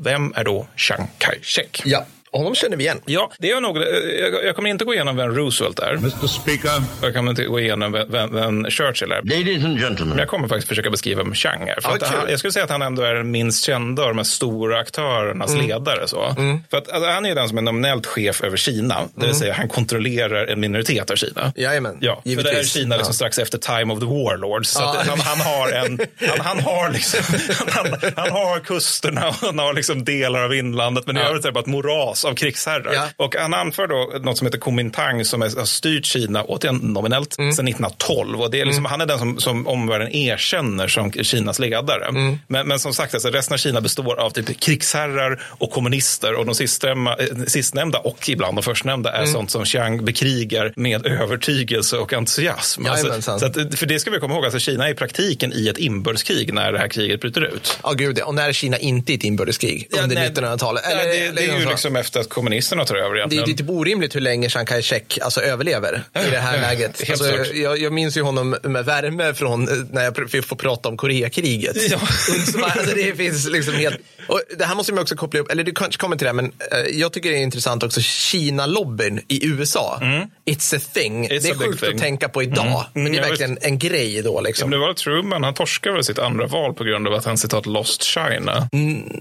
Vem 0.05 0.33
är 0.37 0.45
då 0.45 0.67
Chiang 0.77 1.09
Kai-shek? 1.19 1.83
Ja, 1.85 2.05
honom 2.39 2.55
känner 2.55 2.77
vi 2.77 2.85
igen. 2.85 3.01
Ja, 3.07 3.31
det 3.39 3.51
är 3.51 3.61
nog, 3.61 3.77
jag, 3.79 4.45
jag 4.45 4.57
kommer 4.57 4.71
inte 4.71 4.85
gå 4.85 4.95
igenom 4.95 5.17
vem 5.17 5.35
Roosevelt 5.35 5.79
är. 5.79 5.93
Mr. 5.93 6.27
Speaker, 6.27 6.71
Jag 7.03 7.15
kommer 7.15 7.31
inte 7.31 7.45
gå 7.45 7.61
igenom 7.61 7.93
vem, 7.93 8.11
vem, 8.11 8.35
vem 8.35 8.65
Churchill 8.71 9.13
är. 9.13 9.23
Ladies 9.23 9.65
and 9.65 9.75
Men 9.75 9.83
gentlemen, 9.83 10.19
jag 10.19 10.29
kommer 10.29 10.49
faktiskt 10.49 10.69
försöka 10.69 10.91
beskriva 10.91 11.23
vem 11.23 11.35
Chang 11.35 11.69
är. 11.69 11.81
För 11.81 11.91
kul. 11.91 12.03
han, 12.03 12.31
jag 12.31 12.39
skulle 12.39 12.53
säga 12.53 12.65
att 12.65 12.71
han 12.71 12.83
ändå 12.83 13.03
är 13.03 13.15
den 13.15 13.31
minst 13.31 13.65
kända 13.65 14.03
av 14.03 14.09
de 14.09 14.17
här 14.17 14.25
stora 14.25 14.79
aktörernas 14.79 15.51
Mm. 15.55 15.67
ledare. 15.67 16.09
Så. 16.09 16.35
För 16.71 16.77
att, 16.77 16.91
alltså, 16.91 17.11
han 17.11 17.25
är 17.25 17.29
ju 17.29 17.35
den 17.35 17.49
som 17.49 17.59
är 17.59 17.63
nominellt 17.63 18.07
chef 18.07 18.43
över 18.43 18.57
Kina. 18.57 19.01
Det 19.15 19.27
vill 19.27 19.35
säga 19.35 19.55
han 19.55 19.69
kontrollerar 19.69 20.47
en 20.47 20.61
minoritet 20.61 21.11
av 21.11 21.17
Kina. 21.17 21.41
Mm. 21.41 21.53
Jajamän, 21.57 21.97
Ja, 22.01 22.21
för 22.23 22.29
givetvis. 22.31 22.53
det 22.53 22.59
är 22.61 22.65
Kina 22.65 22.97
liksom 22.97 23.11
Ja. 23.11 23.15
strax 23.15 23.39
efter 23.39 23.59
Time 23.59 23.93
of 23.95 23.99
the 24.01 24.07
Warlords. 24.07 24.71
Så 24.71 24.81
Ja. 24.83 24.97
att 25.01 25.07
han, 25.07 25.21
han 25.21 25.41
har 25.41 25.69
en, 25.73 26.01
han, 26.29 26.41
han 26.41 26.61
har 26.61 26.91
liksom, 26.91 27.21
han, 27.71 27.87
han 28.17 28.31
har 28.31 28.59
kusterna 28.61 29.29
och 29.29 29.35
han 29.35 29.59
har 29.59 29.75
liksom 29.75 30.05
delar 30.05 30.45
av 30.45 30.55
inlandet. 30.55 31.07
Men 31.07 31.17
i 31.17 31.21
övrigt 31.21 31.45
är 31.45 31.49
det 31.49 31.53
bara 31.53 31.61
ett 31.61 31.67
moras 31.67 32.24
av 32.25 32.35
krigsherrar. 32.35 32.93
Ja. 32.95 33.09
Och 33.17 33.35
han 33.37 33.55
anför 33.55 33.87
då 33.87 34.19
något 34.23 34.39
som 34.39 34.47
heter 34.47 34.59
Kuomintang 34.59 35.25
som 35.25 35.43
är, 35.43 35.59
har 35.59 35.65
styrt 35.65 36.05
Kina, 36.07 36.45
återigen 36.45 36.77
nominellt, 36.77 37.39
Mm. 37.39 37.53
sedan 37.53 37.69
1912. 37.69 38.41
Och 38.41 38.51
det 38.51 38.61
är 38.61 38.65
liksom, 38.67 38.85
Han 38.85 39.01
är 39.01 39.07
den 39.07 39.19
som, 39.19 39.41
som 39.41 39.67
omvärlden 39.67 40.13
erkänner 40.15 40.89
som 40.89 41.13
Kinas 41.13 41.59
ledare. 41.59 42.05
Mm. 42.09 42.39
Men, 42.49 42.69
men 42.69 42.79
som 42.79 42.95
sagt, 42.95 43.15
alltså, 43.15 43.29
resten 43.31 43.55
av 43.55 43.59
Kina 43.59 43.81
består 43.81 44.21
av 44.21 44.31
typ 44.31 44.61
krigsherrar 44.61 45.43
och 45.49 45.71
kommunister. 45.71 46.35
Och 46.35 46.47
de 46.47 46.55
sistnämnda, 46.55 47.17
eh, 47.19 47.27
sistnämnda 47.47 47.99
och 47.99 48.29
ibland 48.29 48.57
de 48.57 48.63
förstnämnda 48.63 49.13
är 49.13 49.19
Mm. 49.19 49.33
sånt 49.33 49.51
som 49.51 49.65
Chiang 49.65 50.05
bekrigar 50.05 50.73
med 50.77 51.07
övertygelse 51.07 51.97
och 51.97 52.13
entusiasm. 52.13 52.87
Alltså, 52.87 53.31
att, 53.31 53.79
för 53.79 53.87
det 53.87 53.99
ska 53.99 54.11
vi 54.11 54.19
komma 54.19 54.35
ihåg, 54.35 54.45
alltså, 54.45 54.59
Kina 54.59 54.87
är 54.89 54.91
i 54.91 54.95
praktiken 54.95 55.53
i 55.53 55.69
ett 55.69 55.79
inbördeskrig 55.79 56.55
när 56.55 56.73
det 56.73 56.79
här 56.79 56.89
kriget 56.89 57.21
bryter 57.21 57.41
ut. 57.45 57.79
Ja, 57.83 57.93
gud 57.93 58.19
ja. 58.19 58.25
Och 58.25 58.35
när 58.35 58.49
är 58.49 58.53
Kina 58.53 58.77
inte 58.79 59.13
i 59.13 59.15
ett 59.15 59.25
inbördeskrig? 59.25 59.89
Ja, 59.91 60.03
under 60.03 60.17
nej, 60.17 60.29
1900-talet? 60.31 60.83
ja, 60.91 60.97
det, 60.97 61.31
det 61.31 61.45
är 61.45 61.59
ju 61.61 61.69
liksom 61.69 61.97
efter 61.97 62.14
efter 62.17 62.21
att 62.21 62.35
kommunisterna 62.35 62.85
tar 62.85 62.97
över 62.97 63.15
Det, 63.15 63.19
egentligen. 63.19 63.45
det 63.45 63.53
är 63.53 63.57
typ 63.57 63.71
orimligt 63.71 64.15
hur 64.15 64.21
länge 64.21 64.49
Chiang 64.49 64.67
Kai-Shek 64.67 65.19
alltså, 65.23 65.41
överlever 65.41 66.03
i 66.27 66.31
det 66.31 66.39
här 66.39 66.57
ja, 66.57 66.61
läget. 66.61 67.11
Alltså, 67.11 67.55
jag, 67.55 67.79
jag 67.79 67.93
minns 67.93 68.17
ju 68.17 68.23
honom 68.23 68.57
med 68.63 68.85
värme 68.85 69.35
från 69.35 69.69
eh, 69.69 69.75
när 69.91 70.05
jag 70.05 70.45
får 70.45 70.57
prata 70.57 70.89
om 70.89 70.97
Koreakriget. 70.97 71.77
Ja. 71.91 71.99
Så, 72.53 72.65
alltså, 72.65 72.95
det 72.95 73.17
finns 73.17 73.49
liksom 73.51 73.75
helt... 73.75 73.97
Och 74.29 74.41
det 74.59 74.65
här 74.65 74.75
måste 74.75 74.93
man 74.93 75.03
också 75.03 75.17
koppla 75.17 75.41
upp, 75.41 75.51
eller 75.51 75.65
du 75.65 75.73
kanske 75.73 76.01
kommer 76.01 76.17
till 76.17 76.27
det, 76.27 76.33
men 76.33 76.45
eh, 76.45 76.79
jag 76.93 77.13
tycker 77.13 77.31
det 77.31 77.37
är 77.37 77.43
intressant 77.43 77.83
också, 77.83 78.01
Kina-lobbyn 78.01 79.21
i 79.29 79.47
USA. 79.47 80.01
It's 80.47 80.77
a 80.77 80.81
thing. 80.95 81.27
Mm. 81.27 81.39
It's 81.39 81.43
det 81.43 81.49
är 81.49 81.55
sjukt 81.55 81.83
att 81.83 81.99
tänka 81.99 82.29
på 82.29 82.43
idag, 82.43 82.85
men 82.93 83.05
det 83.05 83.11
är 83.11 83.23
ja, 83.23 83.29
verkligen 83.29 83.59
en 83.61 83.79
grej 83.79 84.23
då. 84.23 84.35
Ja, 84.35 84.41
Liksom. 84.41 84.71
men 84.71 84.81
det 84.81 84.87
var 84.87 84.95
Truman, 84.95 85.45
han 85.45 85.55
torskade 85.55 85.95
väl 85.95 86.05
sitt 86.05 86.19
andra 86.19 86.47
val 86.47 86.75
på 86.75 86.85
grund 86.85 87.09
av 87.09 87.15
att 87.15 87.25
han 87.25 87.39
citat 87.39 87.67
lost 87.67 88.03
China. 88.03 88.69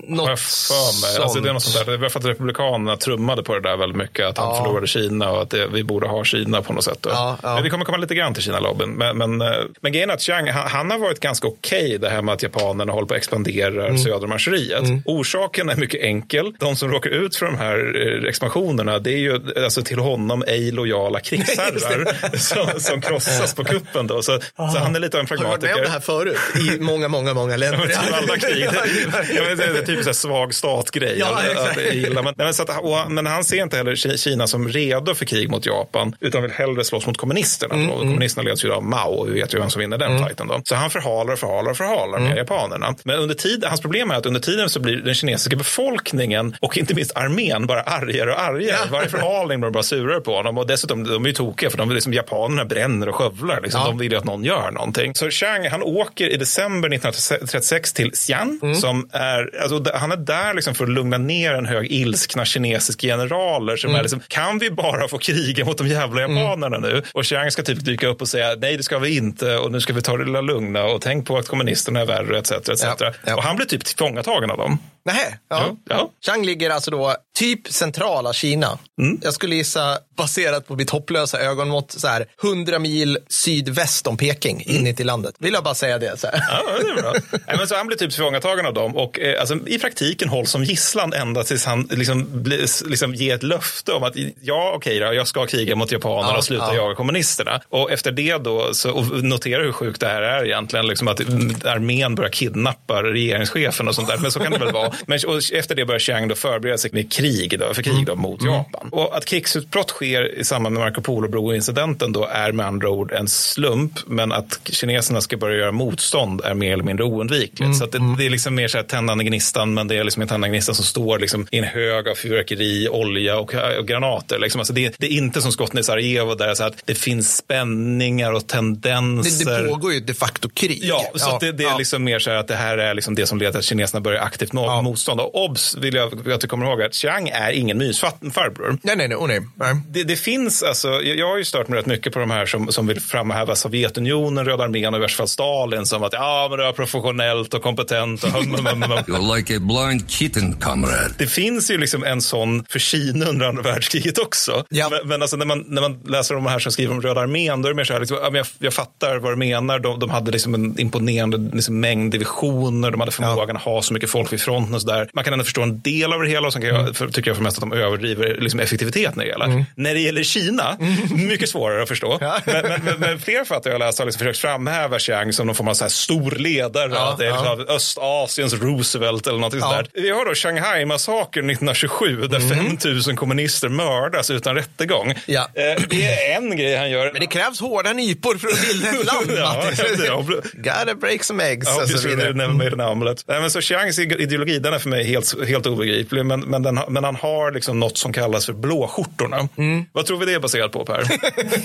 Något 0.08 0.40
för 0.40 1.02
mig. 1.02 1.24
Alltså, 1.24 1.40
det 1.40 1.50
är 1.50 1.54
något 1.54 1.64
sånt 1.64 1.86
där. 1.86 1.92
Det 1.92 1.98
var 1.98 2.10
för 2.10 2.20
att 2.20 2.26
Republikanerna 2.26 2.73
trummade 3.00 3.44
på 3.44 3.54
det 3.54 3.62
där 3.62 3.78
väldigt 3.78 3.98
mycket. 3.98 4.26
Att 4.26 4.38
han 4.38 4.48
Ja. 4.48 4.64
förlorade 4.64 4.88
Kina 4.88 5.32
och 5.32 5.42
att 5.42 5.50
det, 5.50 5.68
vi 5.68 5.84
borde 5.84 6.08
ha 6.08 6.24
Kina 6.24 6.62
på 6.62 6.74
något 6.74 6.84
sätt. 6.84 6.98
Ja, 7.04 7.38
ja. 7.44 7.54
Men 7.54 7.64
vi 7.64 7.70
kommer 7.70 7.86
komma 7.86 7.98
lite 7.98 8.16
grann 8.16 8.34
till 8.34 8.44
Kina-lobbyn. 8.44 8.90
Men, 8.90 9.18
men, 9.18 9.42
eh, 9.42 9.48
men 9.82 9.92
grejen 9.92 10.10
är 10.10 10.14
att 10.14 10.22
Chiang, 10.22 10.48
han, 10.48 10.68
han 10.68 10.92
har 10.92 10.98
varit 10.98 11.20
ganska 11.20 11.48
okej 11.48 11.98
det 11.98 12.10
här 12.10 12.22
med 12.22 12.34
att 12.34 12.44
japanerna 12.44 12.92
håller 12.94 13.08
på 13.08 13.14
att 13.14 13.18
expandera 13.18 13.84
Mm. 13.86 13.98
söder 13.98 14.24
om 14.24 14.32
Algeriet. 14.32 14.84
Orsaken 15.06 15.70
är 15.70 15.76
mycket 15.76 16.02
enkel. 16.02 16.54
De 16.60 16.76
som 16.76 16.92
råkar 16.92 17.10
ut 17.10 17.36
för 17.36 17.46
de 17.46 17.58
här 17.58 17.78
eh, 18.24 18.30
expansionerna 18.30 19.00
det 19.00 19.12
är 19.14 19.18
ju 19.18 19.40
alltså, 19.64 19.82
till 19.82 20.00
honom 20.00 20.44
ej 20.48 20.72
lojala 20.72 21.20
krigsherrar 21.20 22.38
som, 22.38 22.80
som 22.80 23.02
krossas 23.02 23.56
på 23.56 23.64
kuppen. 23.64 24.08
Då. 24.08 24.22
Så, 24.22 24.40
så 24.56 24.78
han 24.80 24.96
är 24.96 25.00
lite 25.00 25.18
av 25.18 25.22
en 25.22 25.28
Har 25.30 25.38
du 25.38 25.44
varit 25.44 25.62
med 25.62 25.72
pragmatiker. 25.72 25.76
om 25.76 25.82
det 25.86 25.90
här 25.90 26.00
förut? 26.00 26.38
I 26.78 26.80
många, 26.80 27.08
många, 27.08 27.34
många 27.34 27.58
länder. 27.58 27.88
Ja, 27.94 28.00
men 28.02 28.06
typ 28.08 28.30
alla 28.30 28.38
krig. 28.38 28.68
Det, 28.72 29.34
jag 29.36 29.44
vet, 29.56 29.58
det 29.58 29.80
är 29.80 29.86
typ 29.86 30.00
så 30.00 30.06
här 30.10 30.14
svag 30.14 30.54
stat-grej. 30.54 31.16
Ja, 31.20 31.26
Att- 31.36 31.46
exakt. 31.46 31.70
att 31.70 31.76
det 31.76 31.94
gillar. 31.96 32.24
Men, 32.24 32.34
nej, 32.38 32.46
men, 32.46 32.54
så 32.54 32.62
att, 32.69 32.84
och, 32.84 33.12
men 33.12 33.26
han 33.26 33.43
ser 33.43 33.63
inte 33.63 33.78
heller 33.78 33.95
Ki- 33.95 34.17
Kina 34.17 34.47
som 34.47 34.67
redo 34.67 35.13
för 35.15 35.26
krig 35.26 35.49
mot 35.49 35.65
Japan, 35.65 36.15
utan 36.19 36.41
vill 36.41 36.52
hellre 36.52 36.84
slåss 36.84 37.08
mot 37.08 37.17
kommunisterna. 37.17 37.76
Mm, 37.76 37.89
Och 37.89 37.99
kommunisterna 37.99 38.49
leds 38.49 38.65
ju 38.65 38.71
av 38.73 38.84
Mao, 38.84 39.10
och 39.13 39.28
vi 39.30 39.34
vet 39.34 39.54
ju 39.54 39.60
vem 39.60 39.69
som 39.69 39.80
vinner 39.80 39.97
den 39.97 40.17
fighten. 40.26 40.47
Då. 40.47 40.62
Så 40.63 40.76
han 40.76 40.89
förhalar 40.89 41.34
och 41.34 41.39
förhalar 41.39 41.71
och 41.71 41.78
förhalar 41.78 42.17
Mm. 42.17 42.30
med 42.30 42.38
japanerna. 42.38 42.95
Men 43.04 43.19
under 43.19 43.36
tiden, 43.36 43.69
hans 43.69 43.82
problem 43.82 44.12
är 44.12 44.15
att 44.15 44.26
under 44.26 44.39
tiden 44.39 44.69
så 44.69 44.80
blir 44.80 44.95
den 44.95 45.13
kinesiska 45.15 45.56
befolkningen 45.56 46.56
och 46.60 46.78
inte 46.78 46.93
minst 46.95 47.15
armén 47.17 47.67
bara 47.67 47.82
argare 47.82 48.32
och 48.32 48.39
argare. 48.41 48.89
Varje 48.91 49.10
förhalning 49.10 49.60
blir 49.60 49.67
de 49.69 49.73
bara 49.73 49.84
surare 49.84 50.19
på 50.19 50.36
honom. 50.36 50.58
Och 50.58 50.67
dessutom, 50.67 51.04
de 51.04 51.23
är 51.23 51.28
ju 51.28 51.34
tokiga 51.34 51.69
för 51.69 51.78
de 51.78 51.88
vill 51.88 51.95
liksom, 51.95 52.13
japanerna 52.13 52.65
bränner 52.65 53.10
och 53.10 53.15
skövlar. 53.15 53.62
Liksom. 53.62 53.82
Ja. 53.82 53.88
De 53.88 53.97
vill 53.97 54.12
ju 54.12 54.17
att 54.17 54.23
någon 54.23 54.43
gör 54.43 54.71
någonting. 54.71 55.15
Så 55.15 55.30
Chiang, 55.30 55.67
han 55.69 55.84
åker 55.84 56.30
i 56.30 56.38
december 56.38 56.89
1936 56.89 57.93
till 57.93 58.12
Xi'an. 58.12 58.60
Mm. 58.63 58.76
Som 58.76 59.10
är, 59.12 59.49
alltså, 59.62 59.84
han 59.95 60.12
är 60.12 60.17
där 60.17 60.54
liksom 60.54 60.76
för 60.76 60.84
att 60.84 60.89
lugna 60.89 61.17
ner 61.17 61.54
en 61.54 61.65
hög 61.65 61.91
ilskna 61.91 62.45
kinesiska 62.54 63.08
generaler 63.08 63.76
som 63.78 63.89
Mm. 63.89 64.00
är 64.00 64.04
liksom, 64.04 64.22
kan 64.28 64.60
vi 64.60 64.72
bara 64.72 65.08
få 65.08 65.18
kriga 65.18 65.66
mot 65.66 65.78
de 65.78 65.88
jävla 65.88 66.22
japanerna 66.22 66.78
nu? 66.78 67.02
Och 67.13 67.26
Chiang 67.26 67.52
ska 67.52 67.63
typ 67.63 67.86
dyka 67.86 68.08
upp 68.08 68.22
och 68.22 68.28
säga, 68.28 68.56
nej 68.62 68.78
det 68.78 68.84
ska 68.84 69.00
vi 69.00 69.18
inte 69.18 69.58
och 69.58 69.72
nu 69.72 69.82
ska 69.82 69.94
vi 69.94 70.02
ta 70.02 70.18
det 70.18 70.26
lilla 70.26 70.42
lugna 70.42 70.84
och 70.84 71.02
tänk 71.02 71.28
på 71.28 71.38
att 71.38 71.48
kommunisterna 71.48 72.02
är 72.02 72.06
värre 72.06 72.39
etc. 72.39 72.52
etc. 72.52 72.84
Ja, 72.84 72.96
ja. 73.26 73.36
Och 73.36 73.44
han 73.44 73.56
blir 73.56 73.66
typ 73.66 73.86
tillfångatagen 73.86 74.52
av 74.52 74.58
dem. 74.58 74.78
Nej, 75.06 75.39
ja. 75.50 75.78
Ja. 75.89 76.12
Chang 76.26 76.46
ligger 76.46 76.70
alltså 76.70 76.92
då 76.92 77.16
typ 77.36 77.68
centrala 77.68 78.34
Kina. 78.34 78.80
Jag 79.22 79.34
skulle 79.34 79.56
gissa, 79.56 79.98
baserat 80.18 80.68
på 80.68 80.76
mitt 80.76 80.89
hopplösa 80.89 81.39
ögonmått, 81.39 81.92
så 81.92 82.08
här 82.08 82.26
100 82.44 82.80
mil 82.80 83.18
sydväst 83.30 84.08
om 84.08 84.18
Peking, 84.18 84.63
in 84.66 84.88
i 84.88 84.96
till 84.96 85.08
landet. 85.08 85.36
Vill 85.39 85.54
jag 85.54 85.63
bara 85.63 85.76
säga 85.76 85.98
det. 86.00 86.20
Så 86.20 86.28
här. 86.28 86.44
Ja, 86.50 86.63
det 86.84 86.89
är 86.89 87.02
bra. 87.02 87.13
Nej, 87.32 87.58
men 87.58 87.68
så 87.68 87.76
han 87.76 87.88
blir 87.88 87.98
typ 87.98 88.12
tillfångatagen 88.12 88.66
av 88.66 88.74
dem 88.74 88.96
och 88.98 89.20
eh, 89.20 89.39
alltså, 89.39 89.68
i 89.68 89.80
praktiken 89.80 90.30
hålls 90.30 90.52
som 90.52 90.63
gisslan 90.63 91.13
ända 91.13 91.44
tills 91.44 91.66
han 91.66 91.88
liksom, 91.92 92.44
blir, 92.44 92.89
liksom 92.89 93.16
ger 93.16 93.36
ett 93.36 93.44
löfte 93.44 93.92
om 93.92 94.04
att 94.04 94.13
ja, 94.42 94.74
okej 94.76 95.00
då, 95.00 95.13
jag 95.13 95.28
ska 95.28 95.46
kriga 95.46 95.76
mot 95.76 95.92
japanerna 95.92 96.32
Ja, 96.32 96.38
och 96.38 96.44
sluta 96.44 96.66
ja. 96.68 96.76
jaga 96.76 96.96
kommunisterna. 96.96 97.62
Och 97.70 97.92
efter 97.92 98.12
det 98.12 98.38
då, 98.38 98.74
så, 98.74 98.92
och 98.92 99.24
notera 99.24 99.63
hur 99.63 99.72
sjukt 99.72 100.00
det 100.00 100.08
här 100.08 100.22
är 100.22 100.46
egentligen, 100.46 100.88
liksom 100.88 101.08
att 101.08 101.20
mm, 101.20 101.56
armén 101.66 102.16
börjar 102.16 102.32
kidnappa 102.32 103.04
regeringschefen 103.04 103.88
och 103.88 103.96
sånt 103.96 104.08
där. 104.08 104.18
Men 104.18 104.32
så 104.32 104.39
kan 104.39 104.52
det 104.52 104.60
väl 104.60 104.72
vara. 104.74 104.93
Men 105.06 105.20
och 105.28 105.40
efter 105.54 105.76
det 105.76 105.86
börjar 105.86 106.00
Chiang 106.00 106.28
då 106.28 106.36
förbereda 106.36 106.78
sig 106.78 106.92
med 106.94 107.12
krig 107.12 107.60
då, 107.60 107.74
för 107.74 107.84
krig 107.84 108.06
då, 108.06 108.16
mot 108.16 108.44
Japan. 108.44 108.90
Och 108.92 109.18
att 109.18 109.26
krigsutbrott 109.26 109.90
sker 109.90 110.40
i 110.40 110.44
samband 110.44 110.74
med 110.74 110.84
Marco 110.84 111.02
Polo-bro-incidenten 111.02 112.14
då 112.14 112.26
är 112.26 112.52
med 112.52 112.66
andra 112.66 112.90
ord 112.90 113.12
en 113.12 113.28
slump, 113.28 114.00
men 114.06 114.32
att 114.32 114.60
kineserna 114.64 115.22
ska 115.22 115.38
börja 115.38 115.58
göra 115.58 115.72
motstånd 115.72 116.42
är 116.42 116.54
mer 116.54 116.74
eller 116.74 116.84
mindre 116.84 117.06
oundvikligt. 117.06 117.78
Så 117.78 117.84
att 117.84 117.92
det, 117.92 118.16
det 118.18 118.26
är 118.26 118.30
liksom 118.30 118.56
mer 118.56 118.68
så 118.68 118.78
här 118.78 118.84
tändande 118.84 119.24
gnistan, 119.24 119.74
men 119.74 119.88
det 119.88 119.96
är 119.96 120.04
liksom 120.04 120.22
en 120.22 120.28
tändande 120.28 120.56
gnistan 120.56 120.76
som 120.76 120.86
står 120.86 121.20
liksom 121.20 121.48
i 121.52 121.58
en 121.58 121.64
hög 121.64 122.08
av 122.08 122.16
fyrverkeri, 122.16 122.90
olja 122.90 123.38
och, 123.38 123.54
och 123.80 123.88
granater. 123.88 124.40
Liksom. 124.40 124.62
Alltså 124.62 124.74
det, 124.74 124.96
det 124.98 125.06
är 125.06 125.18
inte 125.18 125.42
som 125.42 125.52
skotten 125.52 125.80
i 125.80 125.84
Sarajevo 125.84 126.36
där 126.36 126.56
så 126.56 126.64
att 126.64 126.74
det 126.86 126.96
finns 126.96 127.38
spänningar 127.38 128.32
och 128.32 128.48
tendenser. 128.48 129.46
Det, 129.46 129.64
det 129.64 129.70
pågår 129.70 129.94
ju 129.94 130.00
de 130.00 130.14
facto 130.14 130.50
krig. 130.50 130.80
Ja, 130.84 131.12
så 131.16 131.30
att 131.30 131.40
det, 131.40 131.48
är 131.48 131.62
ja. 131.62 131.78
liksom 131.78 132.04
mer 132.04 132.20
så 132.20 132.30
här 132.30 132.38
att 132.38 132.48
det 132.48 132.56
här 132.56 132.78
är 132.78 132.94
liksom 132.94 133.16
det 133.16 133.28
som 133.28 133.38
leder 133.38 133.52
till 133.52 133.60
att 133.60 133.66
kineserna 133.66 134.02
börjar 134.02 134.22
aktivt 134.22 134.54
nå 134.54 134.66
motstånd. 134.84 135.19
Och 135.19 135.46
obs, 135.46 135.76
vill 135.76 135.96
jag 135.96 136.32
att 136.32 136.41
du 136.41 136.48
kommer 136.48 136.65
ihåg 136.65 136.82
att 136.82 136.93
Chiang 136.93 137.30
är 137.30 137.52
ingen 137.52 137.78
mysfarbror. 137.78 138.78
Nej, 138.82 138.96
nej, 138.96 139.08
nej. 139.08 139.17
Oh, 139.17 139.28
nej. 139.28 139.39
nej. 139.56 139.76
Det, 139.89 140.04
det 140.04 140.15
finns 140.15 140.63
alltså, 140.63 140.88
jag, 140.88 141.17
jag 141.17 141.30
har 141.30 141.38
ju 141.38 141.46
stört 141.46 141.67
mig 141.67 141.80
rätt 141.80 141.86
mycket 141.86 142.13
på 142.13 142.19
de 142.19 142.32
här 142.32 142.46
som, 142.46 142.72
som 142.72 142.88
vill 142.88 143.00
framhäva 143.00 143.56
Sovjetunionen, 143.56 144.46
Röda 144.46 144.63
armén 144.63 144.93
och 144.93 145.00
i 145.00 145.02
värsta 145.02 145.17
fall 145.17 145.28
Stalin 145.28 145.86
som 145.86 146.04
att 146.04 146.13
ja, 146.13 146.48
men 146.50 146.60
det 146.60 146.65
var 146.65 146.74
professionellt 146.74 147.54
och 147.54 147.62
kompetent. 147.62 148.24
Och 148.24 148.30
hum, 148.30 148.56
hum, 148.56 148.65
hum, 148.65 148.82
hum. 148.82 148.91
You're 149.08 149.36
like 149.36 149.58
a 149.58 149.60
blind 149.60 150.10
kitten, 150.10 150.54
comrade. 150.54 151.13
Det 151.17 151.28
finns 151.28 151.72
ju 151.72 151.78
liksom 151.78 152.04
en 152.04 152.22
sån 152.22 152.65
för 152.69 152.80
Kina 152.80 153.26
under 153.26 153.46
andra 153.46 153.62
världskriget 153.62 154.17
också. 154.17 154.65
Ja. 154.69 154.89
Men, 154.89 155.08
men 155.08 155.22
alltså 155.22 155.38
när, 155.38 155.46
man, 155.46 155.65
när 155.67 155.82
man 155.82 156.00
läser 156.06 156.36
om 156.36 156.43
de 156.43 156.50
här 156.50 156.60
som 156.60 156.72
skriver 156.72 156.93
om 156.93 157.02
Röda 157.02 157.22
armén, 157.22 157.62
då 157.62 157.67
är 157.67 157.72
det 157.72 157.76
mer 157.76 157.84
så 157.84 157.93
här, 157.93 158.00
liksom, 158.00 158.17
ja, 158.22 158.32
jag, 158.34 158.46
jag 158.60 158.74
fattar 158.74 159.17
vad 159.17 159.32
du 159.32 159.36
menar. 159.36 159.80
De, 159.80 160.00
de 160.00 160.10
hade 160.10 160.32
liksom 160.32 160.54
en 160.54 160.80
imponerande 160.80 161.38
liksom, 161.38 161.80
mängd 161.80 162.12
divisioner, 162.12 162.91
de 162.91 163.00
hade 163.00 163.12
förmågan 163.12 163.58
att 163.58 163.63
ha 163.63 163.82
så 163.82 163.93
mycket 163.93 164.10
folk 164.10 164.34
vid 164.34 164.41
fronten 164.41 164.73
och 164.76 164.82
så 164.82 164.88
där. 164.88 165.10
Man 165.14 165.24
kan 165.24 165.34
ändå 165.34 165.46
förstå 165.46 165.62
en 165.62 165.82
del 165.82 166.14
av 166.14 166.22
det 166.22 166.30
hela 166.30 166.48
och 166.48 166.54
sen 166.54 166.62
kan 166.62 166.76
jag, 166.76 166.96
för, 166.96 167.08
tycker 167.08 167.30
jag 167.30 167.36
för 167.38 167.44
mest 167.44 167.58
att 167.58 167.62
de 167.62 167.74
överdriver 167.74 168.38
liksom, 168.40 168.60
effektiviteten 168.60 169.22
i 169.22 169.26
det 169.26 169.32
hela. 169.32 169.66
När 169.76 169.94
det 169.94 170.00
gäller 170.00 170.24
Kina, 170.24 170.78
mycket 171.16 171.50
svårare 171.50 171.82
att 171.84 171.88
förstå. 171.90 172.18
Men, 172.46 172.62
men, 172.68 172.82
men, 172.84 173.00
men 173.00 173.20
fler 173.20 173.38
författare 173.38 173.74
jag 173.74 173.80
läst 173.80 174.00
har 174.00 174.06
liksom 174.06 174.20
försökt 174.20 174.38
framhäva 174.40 175.00
Chiang 175.00 175.34
som 175.34 175.46
någon 175.48 175.56
form 175.56 175.68
av 175.68 175.74
så 175.74 175.84
här 175.84 175.90
stor 175.90 176.32
ledare. 176.32 176.92
Ja, 176.94 177.12
att 177.12 177.18
det 177.18 177.26
är 177.28 177.32
liksom 177.32 177.76
Östasiens 177.76 178.54
Roosevelt 178.54 179.28
eller 179.28 179.40
något 179.40 179.54
Ja. 179.54 179.60
sånt 179.60 179.90
där. 179.94 180.02
Vi 180.02 180.10
har 180.10 180.26
då 180.26 180.36
Shanghai-massakern 180.36 181.50
1927 181.50 182.28
där 182.28 182.40
5000 182.56 183.16
kommunister 183.16 183.70
mördas 183.70 184.30
utan 184.30 184.56
rättegång. 184.56 185.06
Mm. 185.06 185.18
Ja. 185.26 185.42
Eh, 185.54 185.82
det 185.90 186.06
är 186.06 186.36
en 186.38 186.58
grej 186.58 186.76
han 186.78 186.90
gör. 186.92 187.12
Men 187.12 187.22
det 187.22 187.28
krävs 187.28 187.60
hårda 187.60 187.94
nypor 187.94 188.38
för 188.38 188.48
att 188.48 188.62
bilda 188.68 188.90
ett 188.90 189.06
land, 189.06 189.32
Ja, 189.38 189.64
ja, 189.78 190.06
ja. 190.06 190.22
Gotta 190.54 190.96
break 190.96 191.24
some 191.24 191.44
eggs. 191.44 191.68
Ja, 191.68 191.76
och 191.82 191.88
så 191.88 191.94
precis, 191.94 192.06
vidare. 192.12 192.34
never 192.34 192.54
made 192.54 192.84
an 192.84 192.92
omelet. 192.92 193.24
Nej, 193.28 193.42
men 193.42 193.52
så 193.52 193.62
Chiangs 193.62 194.00
ideologi 194.00 194.60
den 194.63 194.73
är 194.73 194.80
för 194.80 194.89
mig 194.89 195.04
helt, 195.04 195.47
helt 195.47 195.65
obegriplig. 195.65 196.26
Men, 196.26 196.39
men, 196.39 196.63
den, 196.63 196.80
men 196.89 197.04
han 197.04 197.15
har 197.15 197.52
liksom 197.52 197.80
något 197.80 197.97
som 197.97 198.13
kallas 198.13 198.45
för 198.45 198.54
blåskjortorna. 198.54 199.49
Vad 199.91 200.06
tror 200.06 200.17
vi 200.19 200.26
det 200.26 200.34
är 200.34 200.39
baserat 200.39 200.71
på 200.71 200.86
Per? 200.86 201.04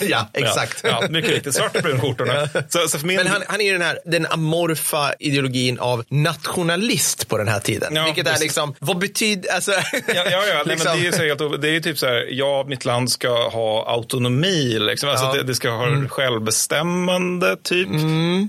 ja, 0.11 0.29
exakt. 0.33 0.81
Ja, 0.85 0.99
ja, 1.03 1.09
mycket 1.11 1.31
riktigt. 1.31 1.55
Svart 1.55 1.77
och 1.77 1.83
brunskjortorna. 1.83 2.49
Så, 2.69 2.89
så 2.89 3.07
min... 3.07 3.17
Men 3.17 3.27
han, 3.27 3.43
han 3.49 3.61
är 3.61 3.73
den 3.73 3.83
här 3.83 3.99
den 4.05 4.27
amorfa 4.27 5.13
ideologin 5.19 5.79
av 5.79 6.05
nationalist 6.09 7.29
på 7.29 7.39
den 7.39 7.49
här 7.49 7.61
tiden. 7.61 7.95
Ja, 7.97 8.05
Vilket 8.05 8.27
är 8.27 8.31
precis. 8.31 8.43
liksom, 8.45 8.75
vad 8.79 8.99
betyder, 8.99 9.53
alltså. 9.55 9.73
Ja, 9.73 9.81
ja, 10.15 10.25
ja. 10.31 10.41
Nej, 10.55 10.63
liksom, 10.67 10.93
men 10.93 11.01
det, 11.03 11.09
är 11.09 11.13
så 11.13 11.23
helt, 11.23 11.63
det 11.63 11.77
är 11.77 11.81
typ 11.81 11.99
så 11.99 12.07
här, 12.07 12.27
ja, 12.31 12.65
mitt 12.69 12.85
land 12.85 13.11
ska 13.11 13.49
ha 13.49 13.87
autonomi. 13.93 14.79
Liksom. 14.79 15.09
Alltså 15.09 15.25
Ja. 15.25 15.33
det, 15.33 15.43
det 15.43 15.55
ska 15.55 15.71
ha 15.71 16.09
självbestämmande, 16.09 17.57
typ. 17.63 17.89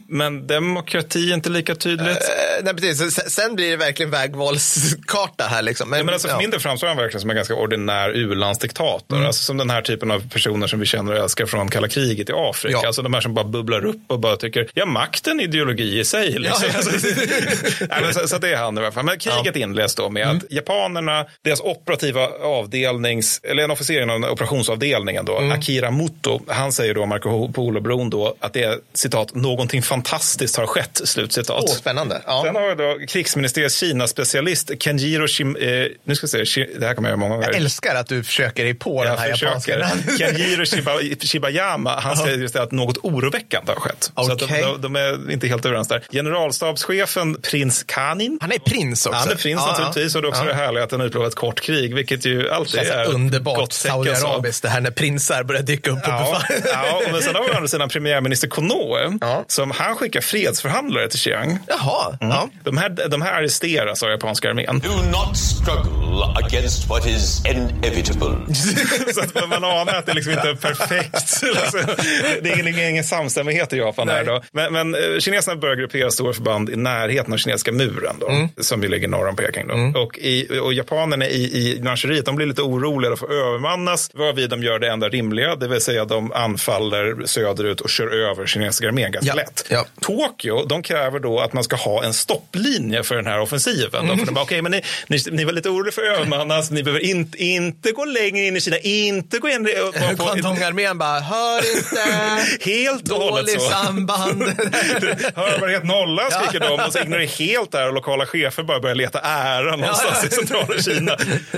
Men 0.08 0.48
demokrati 0.48 1.30
är 1.32 1.34
inte 1.34 1.50
lika 1.50 1.76
tydligt. 1.76 2.18
eh, 2.18 2.64
nej, 2.64 2.74
precis. 2.74 3.20
Sen, 3.34 3.56
blir 3.56 3.70
det 3.70 3.78
verkligen 3.78 4.12
vägvalskarta 4.40 5.44
här 5.44 5.62
liksom. 5.62 5.94
Ja, 5.94 6.04
men 6.04 6.14
alltså, 6.14 6.28
för 6.28 6.38
min 6.38 6.50
del 6.50 6.60
framstår 6.60 6.88
han 6.88 6.98
verkligen 6.98 7.22
som 7.22 7.30
en 7.30 7.36
ganska 7.36 7.56
ordinär 7.56 8.10
u-landsdiktator. 8.10 9.26
Alltså 9.26 9.44
som 9.44 9.58
den 9.58 9.70
här 9.70 9.82
typen 9.82 10.12
av 10.12 10.30
personer 10.30 10.68
som 10.68 10.80
vi 10.80 10.86
känner 10.86 11.14
och 11.14 11.18
älskar 11.18 11.46
från 11.46 11.70
kalla 11.70 11.88
kriget 11.88 12.30
i 12.30 12.34
Afrika. 12.36 12.80
Ja. 12.82 12.88
Alltså 12.88 13.02
de 13.02 13.14
här 13.14 13.22
som 13.22 13.34
bara 13.34 13.46
bubblar 13.46 13.86
upp 13.86 14.02
och 14.08 14.20
bara 14.20 14.36
tycker, 14.38 14.70
ja 14.74 14.86
makten 14.86 15.40
är 15.40 15.44
ideologi 15.44 16.00
i 16.00 16.06
sig. 16.06 16.32
Liksom. 16.40 16.68
Ja, 16.68 16.74
ja. 16.74 16.78
Alltså, 16.78 17.08
Nej, 17.90 18.02
men 18.02 18.14
så, 18.14 18.28
så 18.28 18.38
det 18.38 18.54
är 18.54 18.58
han 18.58 18.78
i 18.78 18.82
alla 18.82 18.92
fall. 18.92 19.06
Men 19.06 19.20
kriget 19.20 19.56
inleds 19.56 19.96
då 19.96 20.10
med 20.10 20.28
att 20.28 20.52
japanerna, 20.52 21.26
deras 21.42 21.62
operativa 21.62 22.28
avdelnings, 22.44 23.40
eller 23.44 23.64
en 23.64 23.72
officer 23.72 24.02
inom 24.02 24.24
operationsavdelningen 24.24 25.26
då, 25.26 25.38
Akira 25.38 25.92
Muto, 25.92 26.40
han 26.48 26.72
säger 26.72 26.94
då, 26.94 27.06
Marco 27.06 27.52
Polo-bron 27.52 28.10
då, 28.10 28.36
att 28.40 28.54
det 28.54 28.64
är 28.64 28.78
citat, 28.94 29.36
någonting 29.36 29.82
fantastiskt 29.82 30.58
har 30.58 30.68
skett, 30.68 31.02
slutcitat. 31.04 31.64
Åh, 31.68 31.76
spännande. 31.76 32.22
Ja. 32.26 32.42
Sen 32.46 32.56
har 32.56 32.76
vi 32.76 32.84
då 32.84 33.06
krigsministeriets 33.08 33.76
Kina 33.80 34.08
specialist, 34.30 34.72
Kenjiro 34.80 35.28
Shim, 35.28 35.56
eh, 35.56 35.86
nu 36.04 36.16
ska 36.16 36.28
se, 36.28 36.44
Shi- 36.44 36.80
det 36.80 36.86
här 36.88 36.94
kommer 36.96 37.10
jag 37.10 37.20
många 37.20 37.36
gånger. 37.36 37.48
Jag 37.48 37.56
älskar 37.56 37.96
att 37.96 38.08
du 38.08 38.24
försöker 38.24 38.64
dig 38.64 38.74
på 38.74 39.04
den 39.04 39.18
här 39.18 39.28
Jag 39.30 39.38
japanska. 39.38 39.74
försöker. 39.96 40.18
Kenjiro 40.18 40.66
Shiba, 40.66 40.92
Shibayama, 41.22 42.00
han 42.00 42.18
säger 42.18 42.38
just 42.38 42.54
det 42.54 42.62
att 42.62 42.72
något 42.72 42.98
oroväckande 42.98 43.72
har 43.72 43.80
skett. 43.80 44.12
Så 44.16 44.32
att 44.32 44.40
de, 44.40 44.46
de, 44.62 44.82
de 44.82 44.96
är 44.96 45.32
inte 45.32 45.48
helt 45.48 45.66
överens 45.66 45.88
där. 45.88 46.04
Generalstabschefen 46.12 47.42
prins 47.42 47.84
Kanin. 47.84 48.38
Han 48.42 48.52
är 48.52 48.60
prins 48.60 49.06
också. 49.06 49.20
Han 49.20 49.30
är 49.32 49.36
prins 49.36 49.62
Ja, 49.66 49.72
naturligtvis 49.72 50.16
och 50.16 50.22
det 50.22 50.28
är 50.28 50.30
också 50.30 50.42
ja. 50.42 50.48
det 50.48 50.54
härliga 50.54 50.84
att 50.84 50.92
han 50.92 51.02
utlovat 51.02 51.30
ett 51.30 51.36
kort 51.36 51.62
krig, 51.62 51.96
vilket 51.96 52.26
ju 52.26 52.50
alltid 52.50 52.76
Känns 52.76 52.90
är 52.90 53.06
underbart 53.14 53.74
så. 53.74 53.88
Saudiarabiskt 53.88 54.64
det 54.64 54.70
här 54.70 54.82
när 54.82 54.92
prinsar 54.92 55.44
börjar 55.44 55.62
dyka 55.62 55.92
upp 55.92 56.04
på 56.04 56.10
Ja, 56.12 56.42
befall. 56.50 56.74
ja, 56.74 57.02
men 57.12 57.22
sen 57.22 57.36
har 57.36 57.44
vi 57.44 57.50
å 57.50 57.54
andra 57.56 57.68
sidan 57.68 57.90
premiärminister 57.90 58.48
Konoe 58.48 59.18
Ja. 59.22 59.44
som 59.48 59.72
han 59.72 59.96
skickar 59.96 60.22
fredsförhandlare 60.22 61.10
till 61.10 61.20
Chiang. 61.20 61.60
Jaha. 61.68 62.18
Ja. 62.20 62.50
De 62.64 62.78
här, 62.78 62.90
de 63.10 63.22
här 63.22 63.34
arresteras 63.34 64.04
av 64.04 64.10
japanska 64.20 64.50
armén. 64.50 64.80
Do 64.80 64.90
not 65.12 65.38
struggle 65.38 66.26
against 66.46 66.90
what 66.90 67.08
is 67.08 67.42
inevitable. 67.46 68.36
Så 69.14 69.22
att 69.22 69.50
man 69.50 69.64
anar 69.64 69.94
att 69.94 70.06
det 70.06 70.14
liksom 70.14 70.34
inte 70.34 70.50
är 70.50 70.56
perfekt. 70.56 71.16
Alltså, 71.62 71.78
det 72.42 72.50
är 72.50 72.60
ingen, 72.70 72.90
ingen 72.90 73.04
samstämmighet 73.04 73.74
i 73.74 73.78
Japan 73.78 74.08
Nej. 74.08 74.16
här 74.16 74.26
då. 74.26 74.42
Men, 74.52 74.74
men 74.74 74.96
eh, 74.96 75.20
kineserna 75.20 75.56
börjar 75.56 75.76
gruppera 75.76 76.12
stora 76.12 76.34
förband 76.34 76.70
i 76.70 76.76
närheten 76.76 77.34
av 77.34 77.38
kinesiska 77.38 77.72
muren 77.72 78.16
då, 78.20 78.28
Mm. 78.30 78.48
som 78.58 78.84
ju 78.84 78.90
ligger 78.90 79.08
norr 79.08 79.28
om 79.28 79.36
Peking. 79.36 79.68
Då. 79.68 80.00
Och, 80.00 80.18
i, 80.18 80.60
och 80.60 80.74
japanerna 80.74 81.28
i, 81.28 81.44
i 81.44 81.82
Manchuriet, 81.84 82.26
de 82.26 82.36
blir 82.36 82.46
lite 82.48 82.62
oroliga 82.62 83.16
för 83.16 83.26
att 83.26 83.32
övermannas, 83.32 84.12
varvid 84.14 84.50
de 84.50 84.64
gör 84.64 84.80
det 84.80 84.88
enda 84.90 85.10
rimliga, 85.10 85.56
det 85.56 85.68
vill 85.68 85.82
säga 85.82 86.06
de 86.06 86.32
anfaller 86.32 87.26
söderut 87.26 87.82
och 87.82 87.90
kör 87.90 88.08
över 88.30 88.46
kinesiska 88.46 88.88
armén 88.88 89.12
ganska 89.12 89.30
Ja, 89.30 89.36
lätt. 89.36 89.66
ja. 89.70 89.86
Tokyo, 90.02 90.66
de 90.66 90.84
kräver 90.84 91.20
då 91.20 91.40
att 91.40 91.54
man 91.54 91.64
ska 91.64 91.76
ha 91.76 92.04
en 92.04 92.14
stopplinje 92.14 93.04
för 93.04 93.16
den 93.16 93.26
här 93.28 93.40
offensiven. 93.40 93.99
Då, 94.08 94.18
för 94.18 94.26
de 94.26 94.34
bara, 94.36 94.44
okej, 94.44 94.62
men 94.62 94.72
ni, 94.72 94.82
ni, 95.08 95.18
ni 95.32 95.44
var 95.46 95.52
lite 95.52 95.70
oroliga 95.70 95.92
för 95.92 96.02
att 96.02 96.18
övermannas, 96.18 96.72
ni 96.72 96.84
behöver 96.84 97.06
inte, 97.06 97.44
inte 97.44 97.92
gå 97.92 98.06
längre 98.06 98.46
in 98.46 98.58
i 98.58 98.62
Kina, 98.62 98.78
inte 98.78 99.38
gå 99.40 99.50
in 99.50 99.64
vara 99.64 100.10
på- 100.16 100.24
Kwantongarmén 100.24 100.98
bara, 100.98 101.20
hör 101.20 101.78
inte. 101.78 102.00
Helt 102.72 103.12
och 103.12 103.18
hållet 103.18 103.46
Dålig 103.48 103.62
så. 103.62 103.70
samband. 103.70 104.44
Hör 105.36 105.60
var 105.60 105.68
helt 105.68 105.84
nolla 105.84 106.32
skriker 106.32 106.60
de 106.60 106.86
och 106.86 106.94
så 106.94 107.00
ignorerar 107.00 107.26
helt 107.28 107.72
där 107.72 107.88
och 107.88 107.94
lokala 107.94 108.26
chefer 108.26 108.64
bara 108.64 108.80
börjar 108.80 108.96
leta 108.96 109.20
ära 109.20 109.76
någonstans 109.76 110.24
i 110.26 110.30
centrala 110.30 110.82
Kina. 110.82 111.14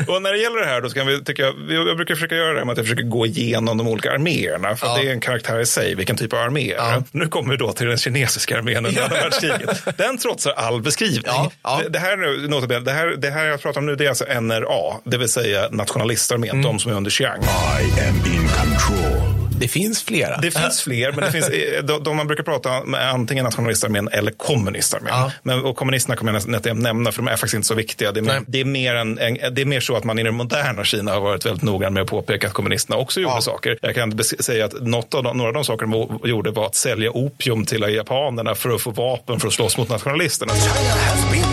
Och 0.08 0.22
när 0.22 0.32
det 0.34 0.38
gäller 0.40 0.60
det 0.60 0.66
här 0.66 0.82
då 0.82 0.90
så 0.90 0.96
kan 0.96 1.08
vi 1.08 1.24
tycka, 1.24 1.44
jag 1.70 1.98
brukar 1.98 2.16
försöka 2.16 2.36
göra 2.36 2.54
det 2.60 2.66
med 2.66 2.72
att 2.72 2.78
jag 2.78 2.86
försöker 2.86 3.04
gå 3.04 3.26
igenom 3.26 3.78
de 3.78 3.88
olika 3.88 4.12
arméerna 4.12 4.76
för 4.76 4.88
Ja. 4.88 4.98
det 5.02 5.08
är 5.08 5.12
en 5.12 5.22
karaktär 5.22 5.60
i 5.60 5.66
sig, 5.66 5.96
vilken 5.96 6.18
typ 6.18 6.34
av 6.34 6.40
armé 6.40 6.62
det? 6.68 6.74
Ja. 6.74 7.04
Nu 7.12 7.28
kommer 7.28 7.52
vi 7.52 7.58
då 7.58 7.72
till 7.72 7.88
den 7.88 7.98
kinesiska 7.98 8.58
armén 8.58 8.86
under 8.86 9.02
andra 9.04 9.16
världskriget. 9.22 9.98
Den 9.98 10.18
trotsar 10.18 10.52
all 10.52 10.82
beskrivning. 10.82 11.52
Ja. 11.64 11.82
Det, 11.84 11.90
det 11.90 12.00
här 12.00 12.18
nu, 12.18 12.31
notabene, 12.48 12.80
det 12.80 12.92
här, 12.92 13.08
det 13.08 13.30
här 13.32 13.46
jag 13.46 13.62
pratar 13.62 13.80
om 13.82 13.86
nu 13.86 13.96
det 13.96 14.06
är 14.06 14.10
alltså 14.10 14.26
NRA, 14.42 15.00
det 15.04 15.18
vill 15.18 15.30
säga 15.30 15.68
nationalistarmén, 15.72 16.52
Mm. 16.52 16.62
de 16.64 16.80
som 16.80 16.92
är 16.92 16.96
under 16.96 17.12
Chiang. 17.12 17.42
I 17.42 18.02
am 18.08 18.16
in 18.34 18.48
control. 18.48 19.38
Det 19.60 19.68
finns 19.68 20.04
flera. 20.04 20.38
Det 20.38 20.52
finns 20.52 20.82
fler, 20.82 21.12
men 21.12 21.20
det 21.26 21.32
finns, 21.32 21.50
de, 21.84 22.04
de 22.04 22.18
man 22.18 22.28
brukar 22.28 22.44
prata 22.44 22.70
om 22.82 22.94
är 22.94 23.08
antingen 23.08 23.44
nationalistarmén 23.46 24.10
eller 24.12 24.32
kommunistarmén. 24.32 25.14
Ja. 25.14 25.32
Men, 25.44 25.66
och 25.66 25.76
kommunisterna 25.76 26.16
kommer 26.16 26.32
jag 26.32 26.36
nästan 26.36 26.56
inte 26.56 26.74
nämna, 26.74 27.12
för 27.12 27.22
de 27.22 27.28
är 27.28 27.32
faktiskt 27.32 27.54
inte 27.54 27.68
så 27.68 27.76
viktiga. 27.76 28.12
Det 28.12 28.20
är, 28.20 28.22
mer, 28.22 28.42
det, 28.48 28.60
är 28.62 28.66
mer 28.66 28.96
en, 28.96 29.20
en, 29.20 29.38
det 29.56 29.62
är 29.62 29.66
mer 29.66 29.80
så 29.80 29.96
att 29.96 30.04
man 30.04 30.20
i 30.20 30.24
det 30.24 30.32
moderna 30.32 30.84
Kina 30.84 31.12
har 31.12 31.22
varit 31.22 31.46
väldigt 31.46 31.64
noggrann 31.64 31.94
med 31.94 32.02
att 32.04 32.10
påpeka 32.10 32.48
att 32.48 32.54
kommunisterna 32.54 32.98
också 32.98 33.20
gjorde 33.20 33.36
Ja. 33.36 33.42
saker. 33.42 33.78
Jag 33.82 33.96
kan 33.96 34.20
säga 34.24 34.66
att 34.66 34.82
något 34.82 35.14
av 35.14 35.24
de, 35.24 35.38
några 35.38 35.48
av 35.50 35.54
de 35.54 35.64
saker 35.66 35.86
de 35.86 36.30
gjorde 36.30 36.52
var 36.52 36.66
att 36.66 36.76
sälja 36.76 37.12
opium 37.12 37.66
till 37.66 37.82
japanerna 37.82 38.56
för 38.56 38.70
att 38.70 38.82
få 38.82 38.92
vapen 38.92 39.40
för 39.40 39.48
att 39.48 39.54
slåss 39.54 39.78
mot 39.78 39.90
nationalisterna. 39.90 40.54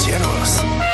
Ciervos. 0.09 0.88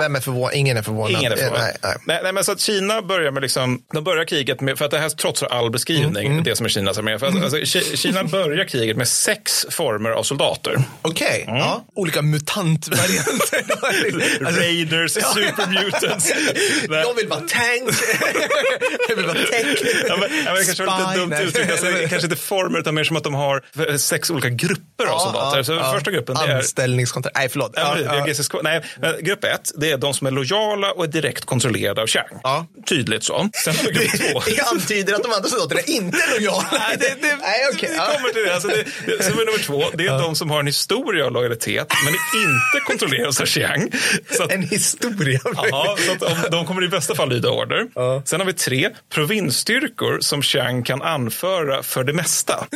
Vem 0.00 0.16
är 0.16 0.20
förvånad? 0.20 0.54
Ingen 0.54 0.76
är 0.76 0.82
förvånad. 0.82 1.10
Ingen 1.10 1.32
är 1.32 1.36
förvånad. 1.36 1.60
Nej, 1.62 1.76
nej. 1.82 1.94
Nej, 2.04 2.20
nej, 2.22 2.32
men 2.32 2.44
så 2.44 2.52
att 2.52 2.60
Kina 2.60 3.02
börjar 3.02 3.30
med 3.30 3.42
liksom, 3.42 3.82
de 3.92 4.04
börjar 4.04 4.24
kriget 4.24 4.60
med, 4.60 4.78
för 4.78 4.84
att 4.84 4.90
det 4.90 4.98
här 4.98 5.08
trotsar 5.08 5.46
all 5.46 5.70
beskrivning, 5.70 6.26
Mm, 6.30 6.44
det 6.44 6.56
som 6.56 6.66
är 6.66 6.70
Kinas 6.70 6.98
armé. 6.98 7.18
För 7.18 7.26
att, 7.26 7.34
alltså, 7.42 7.56
Ki- 7.56 7.96
Kina 7.96 8.24
börjar 8.24 8.64
kriget 8.64 8.96
med 8.96 9.08
sex 9.08 9.66
former 9.70 10.10
av 10.10 10.22
soldater. 10.22 10.82
Okej. 11.02 11.44
Mm. 11.48 11.58
Ja. 11.58 11.84
Olika 11.94 12.22
mutantvarianter. 12.22 13.64
Alltså, 14.44 14.60
Raiders, 14.60 15.12
supermutants. 15.12 16.32
Nej. 16.88 17.00
Jag 17.06 17.14
vill 17.14 17.28
vara 17.28 17.40
tank. 17.40 17.90
jag 19.08 19.16
vill 19.16 19.26
vara 19.26 19.38
tech. 19.38 19.78
Ja, 20.08 20.16
men, 20.16 20.28
ja, 20.44 20.52
men 20.54 20.64
kanske 20.64 20.84
var 20.84 20.98
lite 21.08 21.20
dumt 21.20 21.34
uttryckt. 21.48 21.70
Alltså, 21.70 21.86
kanske 22.08 22.26
inte 22.26 22.36
former, 22.36 22.78
utan 22.78 22.94
mer 22.94 23.04
som 23.04 23.16
att 23.16 23.24
de 23.24 23.34
har 23.34 23.96
sex 23.98 24.30
olika 24.30 24.48
grupper 24.48 25.06
av 25.06 25.18
soldater. 25.18 25.62
så 25.62 25.80
första 25.92 26.10
gruppen, 26.10 26.36
det 26.46 26.52
är... 26.52 26.56
Anställningskontrakt. 26.56 27.36
Nej, 27.36 27.48
förlåt. 27.48 27.72
Ja, 27.74 27.96
Ja, 28.04 28.26
ja. 28.36 28.60
Nej, 28.62 28.82
grupp 29.20 29.44
ett, 29.44 29.70
det 29.76 29.89
är 29.90 29.98
de 29.98 30.14
som 30.14 30.26
är 30.26 30.30
lojala 30.30 30.92
och 30.92 31.04
är 31.04 31.08
direkt 31.08 31.44
kontrollerade 31.44 32.02
av 32.02 32.06
Chiang. 32.06 32.40
Ja. 32.42 32.66
Tydligt 32.88 33.24
så. 33.24 33.48
Sen 33.64 33.76
har 33.76 33.84
vi 33.84 33.90
grupp 33.92 34.10
två. 34.32 34.42
Det 34.46 34.60
antyder 34.60 35.14
att 35.14 35.22
de 35.22 35.32
andra 35.32 35.48
soldaterna 35.48 35.80
inte 35.80 36.18
är 36.18 36.34
lojala. 36.40 36.68
Nej, 36.72 36.96
det, 36.98 37.06
det, 37.22 37.36
Nej, 37.36 37.60
vi 37.80 37.96
Ja. 37.96 38.12
kommer 38.16 38.28
till 38.28 38.42
det. 38.44 38.54
Alltså 38.54 38.68
det, 38.68 38.84
det 39.06 39.24
som 39.24 39.32
är 39.38 39.44
nummer 39.44 39.58
två, 39.58 39.84
det 39.94 40.06
är 40.06 40.18
de 40.18 40.34
som 40.36 40.50
har 40.50 40.60
en 40.60 40.66
historia 40.66 41.26
av 41.26 41.32
lojalitet, 41.32 41.92
men 42.04 42.14
inte 42.14 42.84
kontrolleras 42.86 43.40
av 43.40 43.46
att, 44.44 44.52
En 44.52 44.62
historia. 44.62 45.40
Ja, 45.70 45.96
så 46.06 46.12
att 46.12 46.22
om, 46.22 46.36
de 46.50 46.66
kommer 46.66 46.84
i 46.84 46.88
bästa 46.88 47.14
fall 47.14 47.28
lyda 47.28 47.48
order. 47.50 47.86
Sen 48.26 48.40
har 48.40 48.46
vi 48.46 48.52
tre 48.52 48.90
provinsstyrkor 49.14 50.18
som 50.20 50.42
Chiang 50.42 50.82
kan 50.82 51.02
anföra 51.02 51.82
för 51.82 52.04
det 52.04 52.12
mesta. 52.12 52.66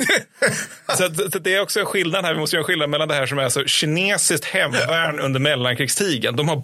så 0.98 1.05
att, 1.05 1.44
det 1.44 1.55
är 1.55 1.61
också 1.61 1.81
en 1.81 1.87
skillnad 1.87 2.24
här. 2.24 2.35
Vi 2.35 2.40
måste 2.40 2.57
göra 2.57 2.62
en 2.62 2.66
skillnad 2.66 2.90
mellan 2.90 3.09
det 3.09 3.14
här 3.14 3.27
som 3.27 3.38
är 3.38 3.42
alltså 3.44 3.64
kinesiskt 3.66 4.44
hemvärn 4.44 5.20
under 5.20 5.40
mellankrigsstigen. 5.40 6.37
De 6.37 6.48
har 6.48 6.57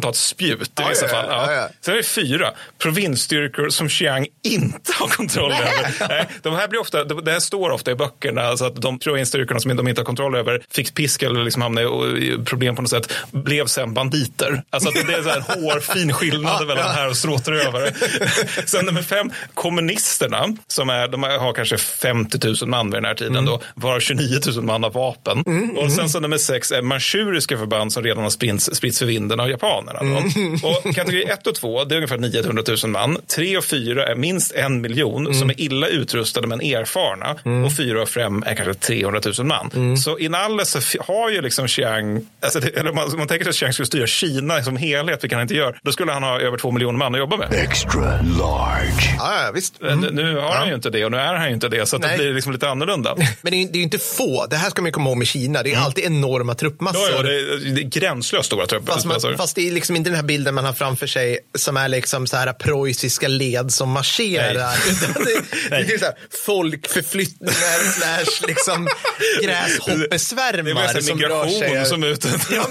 bokstavligt 0.00 0.02
talat 0.02 0.16
spjut 0.16 0.68
i 0.68 0.82
Ja, 0.82 0.88
vissa 0.88 1.06
ja, 1.06 1.12
fall. 1.12 1.26
ja, 1.28 1.52
ja. 1.52 1.68
Sen 1.80 1.92
har 1.94 1.96
vi 1.96 2.02
fyra 2.02 2.50
provinsstyrkor 2.78 3.68
som 3.68 3.88
Chiang 3.88 4.26
inte 4.44 4.92
har 4.92 5.08
kontroll 5.08 5.52
över. 5.52 6.08
Nej, 6.08 6.28
de 6.42 6.54
här 6.54 6.68
blir 6.68 6.80
ofta, 6.80 7.04
det 7.04 7.32
här 7.32 7.40
står 7.40 7.70
ofta 7.70 7.90
i 7.90 7.94
böckerna, 7.94 8.42
alltså 8.42 8.64
att 8.64 8.76
de 8.82 8.98
provinsstyrkorna 8.98 9.60
som 9.60 9.76
de 9.76 9.88
inte 9.88 10.00
har 10.00 10.06
kontroll 10.06 10.34
över 10.34 10.62
fick 10.70 10.94
pisk 10.94 11.22
eller 11.22 11.44
liksom 11.44 11.62
hamnade 11.62 11.86
i 12.18 12.38
problem 12.44 12.76
på 12.76 12.82
något 12.82 12.90
sätt, 12.90 13.12
blev 13.30 13.66
sen 13.66 13.94
banditer. 13.94 14.62
Alltså 14.70 14.90
det 14.90 15.12
är 15.12 15.22
så 15.22 15.28
här 15.28 15.40
hårfin 15.40 16.12
skillnad 16.12 16.66
mellan 16.66 16.90
här 16.94 17.08
och 17.08 17.16
stråtrövare. 17.16 17.92
Sen 18.66 18.84
nummer 18.84 19.02
fem, 19.02 19.32
kommunisterna, 19.54 20.46
som 20.66 20.90
är, 20.90 21.08
de 21.08 21.22
har 21.22 21.52
kanske 21.52 21.78
50 21.78 22.38
000 22.46 22.56
man 22.66 22.86
vid 22.86 22.96
den 22.96 23.04
här 23.04 23.14
tiden 23.14 23.44
då, 23.44 23.60
varav 23.74 24.00
29 24.00 24.40
000 24.54 24.64
man 24.64 24.82
har 24.82 24.90
vapen. 24.90 25.44
Och 25.76 25.92
sen 25.92 26.08
så 26.08 26.20
nummer 26.20 26.38
sex 26.38 26.72
är 26.72 26.82
manchuriska 26.82 27.58
förband 27.58 27.92
som 27.92 28.02
redan 28.02 28.22
har 28.22 28.30
spritts, 28.30 28.70
spritts 28.76 28.98
för 28.98 29.06
vinden 29.06 29.40
av 29.40 29.48
japanerna. 29.76 30.20
Då. 30.62 30.68
Och 30.68 30.94
kategori 30.94 31.24
1 31.24 31.46
och 31.46 31.54
2, 31.54 31.84
det 31.84 31.94
är 31.94 31.96
ungefär 31.96 32.18
900 32.18 32.62
000 32.84 32.90
man. 32.92 33.18
3 33.36 33.56
och 33.58 33.64
4 33.64 34.06
är 34.06 34.14
minst 34.14 34.52
en 34.52 34.80
miljon 34.80 35.34
som 35.34 35.50
är 35.50 35.60
illa 35.60 35.86
utrustade 35.88 36.46
men 36.46 36.60
erfarna. 36.60 37.36
Och 37.66 37.76
4 37.76 38.02
och 38.02 38.08
5 38.08 38.42
är 38.46 38.54
kanske 38.54 38.74
300 38.74 39.20
000 39.38 39.46
man. 39.46 39.96
Så 39.98 40.18
inalles 40.18 40.70
så 40.70 41.02
har 41.02 41.30
ju 41.30 41.40
liksom 41.42 41.66
Chiang, 41.68 42.26
alltså 42.42 42.60
det, 42.60 42.68
eller 42.68 42.90
om 42.90 42.96
man, 42.96 43.10
om 43.12 43.18
man 43.18 43.28
tänker 43.28 43.44
sig 43.44 43.50
att 43.50 43.56
Chiang 43.56 43.72
skulle 43.72 43.86
styra 43.86 44.06
Kina 44.06 44.62
som 44.62 44.76
helhet, 44.76 45.24
vilket 45.24 45.36
han 45.36 45.42
inte 45.42 45.54
gör, 45.54 45.78
då 45.82 45.92
skulle 45.92 46.12
han 46.12 46.22
ha 46.22 46.40
över 46.40 46.58
2 46.58 46.70
miljoner 46.70 46.98
man 46.98 47.14
att 47.14 47.18
jobba 47.18 47.36
med. 47.36 47.52
Extra 47.52 48.00
large. 48.22 49.14
Ja, 49.18 49.44
ja, 49.44 49.50
visst. 49.54 49.74
Men 49.80 50.00
Nu 50.00 50.34
har 50.36 50.52
han 50.54 50.68
ju 50.68 50.74
inte 50.74 50.90
det 50.90 51.04
och 51.04 51.10
nu 51.10 51.16
är 51.16 51.34
han 51.34 51.48
ju 51.48 51.54
inte 51.54 51.68
det, 51.68 51.86
så 51.88 51.96
att 51.96 52.02
det 52.02 52.14
blir 52.16 52.34
liksom 52.34 52.52
lite 52.52 52.68
annorlunda. 52.68 53.14
Men 53.42 53.52
det 53.52 53.62
är, 53.62 53.66
det 53.66 53.72
är 53.72 53.76
ju 53.76 53.82
inte 53.82 53.98
få. 53.98 54.46
Det 54.50 54.56
här 54.56 54.70
ska 54.70 54.82
man 54.82 54.86
ju 54.88 54.92
komma 54.92 55.10
ihåg 55.10 55.18
med 55.18 55.26
Kina. 55.26 55.62
Det 55.62 55.72
är 55.72 55.78
alltid 55.78 56.04
enorma 56.04 56.54
truppmassor. 56.54 57.02
Ja, 57.10 57.16
ja, 57.16 57.22
det, 57.22 57.34
är, 57.40 57.74
det 57.74 57.80
är 57.80 57.84
gränslöst 58.00 58.46
stora 58.46 58.66
trupper. 58.66 58.92
Fast, 58.92 59.04
man, 59.06 59.14
Alltså. 59.14 59.36
fast 59.36 59.56
det 59.56 59.65
är 59.68 59.72
liksom 59.72 59.96
inte 59.96 60.10
den 60.10 60.16
här 60.16 60.22
bilden 60.22 60.54
man 60.54 60.64
har 60.64 60.72
framför 60.72 61.06
sig 61.06 61.38
som 61.58 61.76
är 61.76 61.88
liksom 61.88 62.26
så 62.26 62.36
här 62.36 62.52
preussiska 62.52 63.28
led 63.28 63.72
som 63.72 63.90
marscherar. 63.90 64.74
Utan 64.88 65.24
det, 65.24 65.42
det 65.70 65.94
är 65.94 65.98
så 65.98 66.04
här 66.04 66.14
folkförflyttningar 66.46 67.92
slash 67.92 68.46
liksom 68.48 68.84
Det 69.40 69.46
gräshoppesvärmar 69.46 70.80
här 70.80 71.00
som 71.00 71.20
rör 71.20 71.48
sig. 71.48 71.60
migration 71.60 71.86
som 71.86 72.02
ute. 72.04 72.28
Ja, 72.50 72.66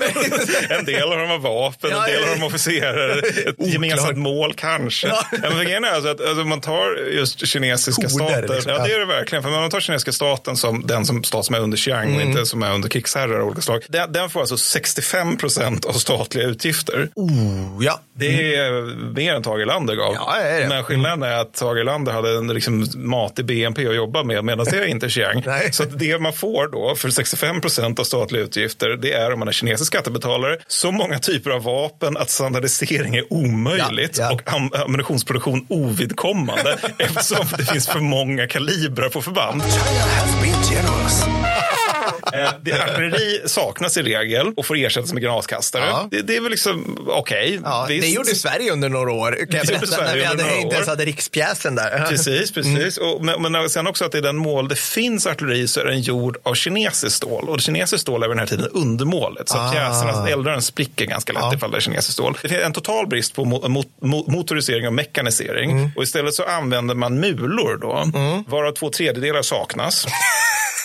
en 0.69 0.85
del 0.85 1.03
av 1.11 1.17
dem 1.19 1.29
har 1.29 1.37
vapen, 1.39 1.89
Ja, 1.91 2.07
en 2.07 2.13
del 2.13 2.23
av 2.23 2.29
dem 2.29 2.39
har 2.41 2.47
officerare. 2.47 3.19
Ett 3.19 3.55
gemensamt 3.73 4.17
mål 4.17 4.53
kanske. 4.53 5.07
Ja. 5.07 5.25
Men 5.31 5.65
grejen 5.65 5.83
är 5.83 5.89
alltså 5.89 6.09
att 6.09 6.21
alltså, 6.21 6.43
man 6.45 6.61
tar 6.61 7.07
just 7.11 7.47
kinesiska 7.47 8.01
Koder, 8.09 8.25
staten. 8.25 8.55
liksom. 8.55 8.71
Ja, 8.71 8.87
det 8.87 8.93
är 8.93 8.99
det 8.99 9.05
verkligen. 9.05 9.43
För 9.43 9.49
man 9.49 9.69
tar 9.69 9.79
kinesiska 9.79 10.11
staten 10.11 10.57
som 10.57 10.87
den 10.87 11.05
som 11.05 11.23
stat 11.23 11.45
som 11.45 11.55
är 11.55 11.59
under 11.59 11.77
Chiang 11.77 12.05
Mm. 12.05 12.15
och 12.15 12.21
inte 12.23 12.45
som 12.45 12.63
är 12.63 12.73
under 12.73 12.89
krigsherrar 12.89 13.39
av 13.39 13.47
olika 13.47 13.61
slag. 13.61 13.83
Den, 13.87 14.11
den 14.13 14.29
får 14.29 14.39
alltså 14.39 14.57
65 14.57 15.37
procent 15.37 15.85
av 15.85 15.93
statliga 15.93 16.45
utgifter. 16.45 16.84
Oh, 17.15 17.83
ja. 17.85 17.99
Det 18.17 18.55
är 18.55 18.81
mer 19.13 19.33
än 19.33 19.43
Tage 19.43 19.61
Erlander 19.61 19.95
gav. 19.95 20.13
Ja, 20.13 20.35
det 20.37 20.49
är 20.49 20.61
det. 20.61 20.67
Men 20.67 20.83
skillnaden 20.83 21.23
är 21.23 21.35
att 21.35 21.53
Tage 21.53 21.77
Erlander 21.77 22.11
hade 22.11 22.37
en 22.37 22.47
liksom 22.47 22.87
matig 22.95 23.45
BNP 23.45 23.87
att 23.87 23.95
jobba 23.95 24.23
med 24.23 24.45
medan 24.45 24.65
det 24.65 24.77
är 24.77 24.85
inte 24.85 25.09
Chiang. 25.09 25.43
Så 25.71 25.83
att 25.83 25.99
det 25.99 26.21
man 26.21 26.33
får 26.33 26.67
då 26.67 26.95
för 26.95 27.09
65 27.09 27.61
procent 27.61 27.99
av 27.99 28.03
statliga 28.03 28.43
utgifter 28.43 28.89
det 28.89 29.11
är 29.11 29.33
om 29.33 29.39
man 29.39 29.47
är 29.47 29.51
kinesisk 29.51 29.87
skattebetalare 29.87 30.57
så 30.67 30.91
många 30.91 31.19
typer 31.19 31.51
av 31.51 31.63
vapen 31.63 32.17
att 32.17 32.29
standardisering 32.29 33.15
är 33.15 33.33
omöjligt 33.33 34.17
Ja, 34.17 34.23
ja. 34.23 34.33
och 34.33 34.53
am 34.53 34.69
ammunitionsproduktion 34.73 35.65
ovidkommande 35.69 36.77
eftersom 36.99 37.45
det 37.57 37.65
finns 37.65 37.87
för 37.87 37.99
många 37.99 38.47
kalibrar 38.47 39.09
på 39.09 39.21
förband. 39.21 39.61
Eh, 42.33 42.49
artilleri 42.83 43.41
saknas 43.45 43.97
i 43.97 44.03
regel 44.03 44.53
och 44.57 44.65
får 44.65 44.77
ersättas 44.77 45.13
med 45.13 45.23
granatkastare. 45.23 45.85
Ja. 45.85 46.07
Det, 46.11 46.21
det 46.21 46.35
är 46.35 46.41
väl 46.41 46.51
liksom 46.51 47.05
okej. 47.07 47.59
Ja, 47.63 47.85
det 47.87 47.95
gjorde 47.95 48.35
Sverige 48.35 48.71
under 48.71 48.89
några 48.89 49.11
år. 49.11 49.31
Kan 49.31 49.57
jag 49.57 49.67
berätta, 49.67 50.03
när 50.03 50.15
vi 50.15 50.23
hade, 50.23 50.57
inte 50.57 50.75
ens 50.75 50.87
hade 50.87 51.05
rikspjäsen 51.05 51.75
där. 51.75 52.05
Precis, 52.09 52.51
precis. 52.51 52.97
Och, 52.97 53.25
men, 53.25 53.41
men 53.51 53.69
sen 53.69 53.87
också 53.87 54.05
att 54.05 54.15
i 54.15 54.21
den 54.21 54.35
mål 54.37 54.67
det 54.67 54.79
finns 54.79 55.27
artilleri 55.27 55.67
så 55.67 55.79
är 55.79 55.85
den 55.85 56.01
gjord 56.01 56.37
av 56.43 56.53
kinesiskt 56.53 57.15
stål. 57.17 57.49
Och 57.49 57.59
kinesiskt 57.61 58.01
stål 58.01 58.23
är 58.23 58.27
vid 58.27 58.31
den 58.37 58.39
här 58.39 58.47
tiden 58.47 58.67
undermålet. 58.71 59.49
Så 59.49 59.57
Ah. 59.57 59.71
pjäserna, 59.71 60.29
eldaren 60.29 60.61
spricker 60.61 61.05
ganska 61.05 61.33
lätt 61.33 61.53
ifall 61.53 61.71
det 61.71 61.77
är 61.77 61.81
kinesiskt 61.81 62.13
stål. 62.13 62.37
Det 62.41 62.49
finns 62.49 62.61
en 62.63 62.73
total 62.73 63.07
brist 63.07 63.35
på 63.35 63.45
mo, 63.45 63.67
mo, 63.67 63.83
mo, 64.01 64.31
motorisering 64.31 64.87
och 64.87 64.93
mekanisering. 64.93 65.71
Mm. 65.71 65.89
Och 65.95 66.03
istället 66.03 66.33
så 66.33 66.43
använder 66.43 66.95
man 66.95 67.19
mulor 67.19 67.77
då, 67.81 68.03
varav 68.47 68.71
två 68.71 68.89
tredjedelar 68.89 69.41
saknas. 69.41 70.05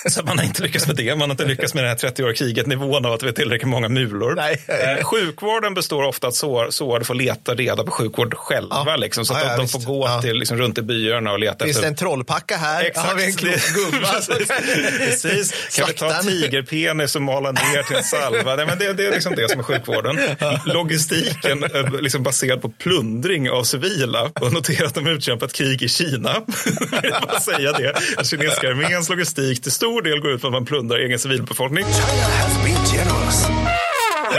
Så 0.10 0.22
man 0.24 0.38
har 0.38 0.44
inte 0.44 0.62
lyckats 0.62 0.86
med 0.86 0.96
det. 0.96 1.10
Man 1.16 1.20
har 1.20 1.30
inte 1.30 1.44
lyckats 1.44 1.74
med 1.74 1.84
det 1.84 1.88
här 1.88 1.96
30-åriga 1.96 2.34
kriget, 2.36 2.66
nivån 2.66 3.06
av 3.06 3.12
att 3.12 3.22
vi 3.22 3.26
har 3.26 3.32
tillräckligt 3.32 3.68
många 3.68 3.88
mulor. 3.88 4.34
Nej. 4.34 4.62
Eh, 4.68 5.04
sjukvården 5.04 5.74
består 5.74 6.02
ofta 6.02 6.26
att 6.28 6.34
sår, 6.34 6.70
sårade 6.70 7.04
får 7.04 7.14
leta 7.14 7.54
reda 7.54 7.84
på 7.84 7.90
sjukvård 7.90 8.34
själva. 8.34 8.82
Ja. 8.86 8.96
Liksom, 8.96 9.24
så 9.26 9.34
att 9.34 9.38
Ja, 9.40 9.44
de, 9.44 9.50
ja, 9.50 9.56
de 9.56 9.62
visst. 9.62 9.72
får 9.72 9.80
gå 9.80 10.20
till, 10.22 10.36
liksom, 10.36 10.56
runt 10.58 10.78
i 10.78 10.82
byarna 10.82 11.32
och 11.32 11.38
leta 11.38 11.64
Finns 11.64 11.76
efter 11.76 11.82
det 11.82 11.88
en 11.92 11.96
trollpacka 11.96 12.56
här? 12.56 12.84
Exakt. 12.84 13.08
Har 13.08 13.14
vi 13.16 13.24
en 13.24 13.32
klok 13.34 13.54
gubbe? 13.74 14.06
Precis. 14.06 15.22
Precis. 15.22 15.76
Kan 15.76 15.86
vi 15.86 15.92
ta 15.92 16.22
tigerpenis 16.22 17.16
och 17.16 17.22
mala 17.22 17.52
ner 17.52 17.82
till 17.82 17.96
en 17.96 18.04
salva? 18.04 18.56
Nej, 18.56 18.66
men 18.66 18.78
det, 18.78 18.92
det 18.92 19.06
är 19.06 19.10
liksom 19.12 19.34
det 19.34 19.50
som 19.50 19.60
är 19.60 19.64
sjukvården. 19.64 20.18
Logistiken 20.64 21.62
är 21.64 22.02
liksom 22.02 22.22
baserad 22.22 22.62
på 22.62 22.68
plundring 22.68 23.50
av 23.50 23.62
civila. 23.64 24.30
Och 24.40 24.52
notera 24.52 24.86
att 24.86 24.94
de 24.94 25.06
utkämpat 25.06 25.52
krig 25.52 25.82
i 25.82 25.88
Kina. 25.88 26.30
Jag 26.92 27.02
vill 27.02 27.12
bara 27.26 27.40
säga 27.40 27.72
det. 27.72 27.94
Kinesiska 28.24 28.68
arméns 28.68 29.08
logistik 29.08 29.62
till 29.62 29.72
stor 29.72 29.89
stor 29.90 30.02
del 30.02 30.20
går 30.20 30.30
ut 30.30 30.40
på 30.40 30.46
att 30.46 30.52
man 30.52 30.64
plundrar 30.64 30.98
egen 30.98 31.18
civilbefolkning. 31.18 31.84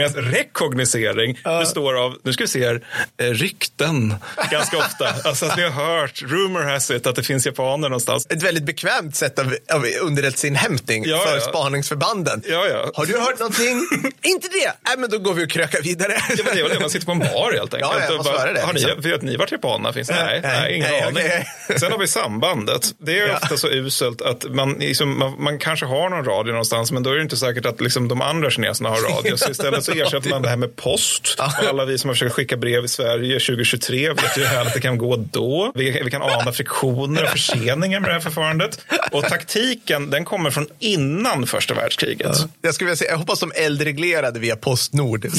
Medan 0.02 0.32
rekognosering 0.32 1.40
består 1.44 1.94
av, 2.06 2.16
nu 2.24 2.34
ska 2.34 2.44
vi 2.44 2.48
se 2.48 2.66
här, 2.68 2.82
eh, 3.22 3.26
rykten 3.26 4.16
ganska 4.52 4.78
ofta. 4.78 5.08
Alltså 5.24 5.46
att 5.46 5.58
vi 5.58 5.64
har 5.64 5.70
hört, 6.00 6.22
rumor 6.22 6.62
has 6.62 6.92
it, 6.92 7.08
att 7.08 7.16
det 7.16 7.24
finns 7.24 7.46
japaner 7.46 7.90
någonstans. 7.90 8.28
Ett 8.30 8.44
väldigt 8.44 8.64
bekvämt 8.64 9.16
sätt 9.16 9.40
av, 9.40 9.56
av 9.74 9.86
underrättelseinhämtning 10.02 11.04
Ja, 11.06 11.18
för 11.18 11.34
ja. 11.36 11.42
spaningsförbanden. 11.42 12.42
Ja, 12.50 12.68
ja. 12.68 12.92
Har 12.96 13.06
du 13.06 13.20
hört 13.20 13.40
någonting? 13.40 13.78
inte 14.22 14.48
det? 14.48 14.74
Nej, 14.88 14.98
men 14.98 15.10
då 15.10 15.18
går 15.18 15.34
vi 15.34 15.46
och 15.46 15.50
krökar 15.50 15.82
vidare. 15.82 16.14
Ja, 16.30 16.36
men 16.46 16.56
det 16.56 16.64
väl 16.64 16.72
det, 16.72 16.80
man 16.80 16.90
sitter 16.90 17.06
på 17.06 17.12
en 17.12 17.20
bar 17.20 17.54
helt 17.54 17.74
enkelt. 17.74 17.92
Ja, 17.96 18.02
ja, 18.04 18.10
Och 18.12 18.18
måste 18.18 18.32
bara, 18.32 18.54
det, 18.54 18.62
Har 18.62 18.74
ni, 18.74 18.80
liksom. 18.80 19.02
vet 19.02 19.22
ni 19.22 19.36
vart 19.38 19.52
japanerna 19.52 19.94
finns? 19.94 20.10
Nej, 20.10 20.40
Nej, 20.44 20.60
nej, 20.62 20.76
ingen 20.76 20.90
nej, 20.92 21.02
aning. 21.02 21.18
okej. 21.18 21.80
Sen 21.80 21.92
har 21.92 22.00
vi 22.00 22.08
sambandet. 22.08 22.82
Det 22.98 23.20
är 23.20 23.28
Ja. 23.28 23.38
ofta 23.44 23.58
så 23.58 23.68
uselt 23.70 24.22
att 24.22 24.44
man, 24.50 24.74
liksom, 24.74 25.20
man, 25.20 25.44
man 25.44 25.60
kanske 25.60 25.86
har 25.86 26.10
någon 26.10 26.26
radio 26.26 26.52
någonstans, 26.52 26.92
men 26.92 27.04
då 27.04 27.10
är 27.10 27.16
det 27.16 27.22
inte 27.22 27.38
säkert 27.38 27.66
att 27.66 27.82
liksom, 27.82 28.08
de 28.08 28.22
andra 28.22 28.50
kineserna 28.52 28.90
har 28.90 28.98
radio. 28.98 29.38
Så 29.38 29.52
istället 29.52 29.84
så 29.84 29.91
ersätter 30.00 30.30
man 30.30 30.42
det 30.42 30.50
här 30.50 30.58
med 30.58 30.76
post. 30.76 31.36
Alla 31.38 31.86
vi 31.86 31.98
som 31.98 32.08
har 32.08 32.16
försökt 32.16 32.34
skicka 32.34 32.58
brev 32.58 32.86
i 32.86 32.88
Sverige 32.88 33.34
2023 33.40 34.10
vet 34.10 34.38
ju 34.38 34.42
hur 34.42 34.48
härligt 34.48 34.74
det 34.74 34.82
kan 34.82 34.98
gå 34.98 35.16
då. 35.16 35.72
Vi, 35.76 36.02
vi 36.06 36.12
kan 36.12 36.22
ana 36.22 36.52
friktioner 36.52 37.24
och 37.24 37.30
förseningar 37.30 38.00
med 38.00 38.10
det 38.10 38.14
här 38.14 38.20
förfarandet. 38.20 38.86
Och 39.12 39.24
taktiken, 39.24 40.10
den 40.10 40.26
kommer 40.26 40.52
från 40.52 40.68
innan 40.80 41.48
första 41.48 41.74
världskriget. 41.74 42.38
Jag 42.62 42.74
skulle 42.76 42.86
vilja 42.86 42.98
säga, 42.98 43.12
jag 43.12 43.18
hoppas 43.18 43.40
de 43.40 43.52
eldreglerade 43.56 44.40
via 44.40 44.56
Postnord. 44.56 45.26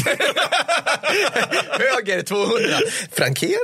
Höger 1.71 2.23
200. 2.23 2.79
Frankera. 3.13 3.59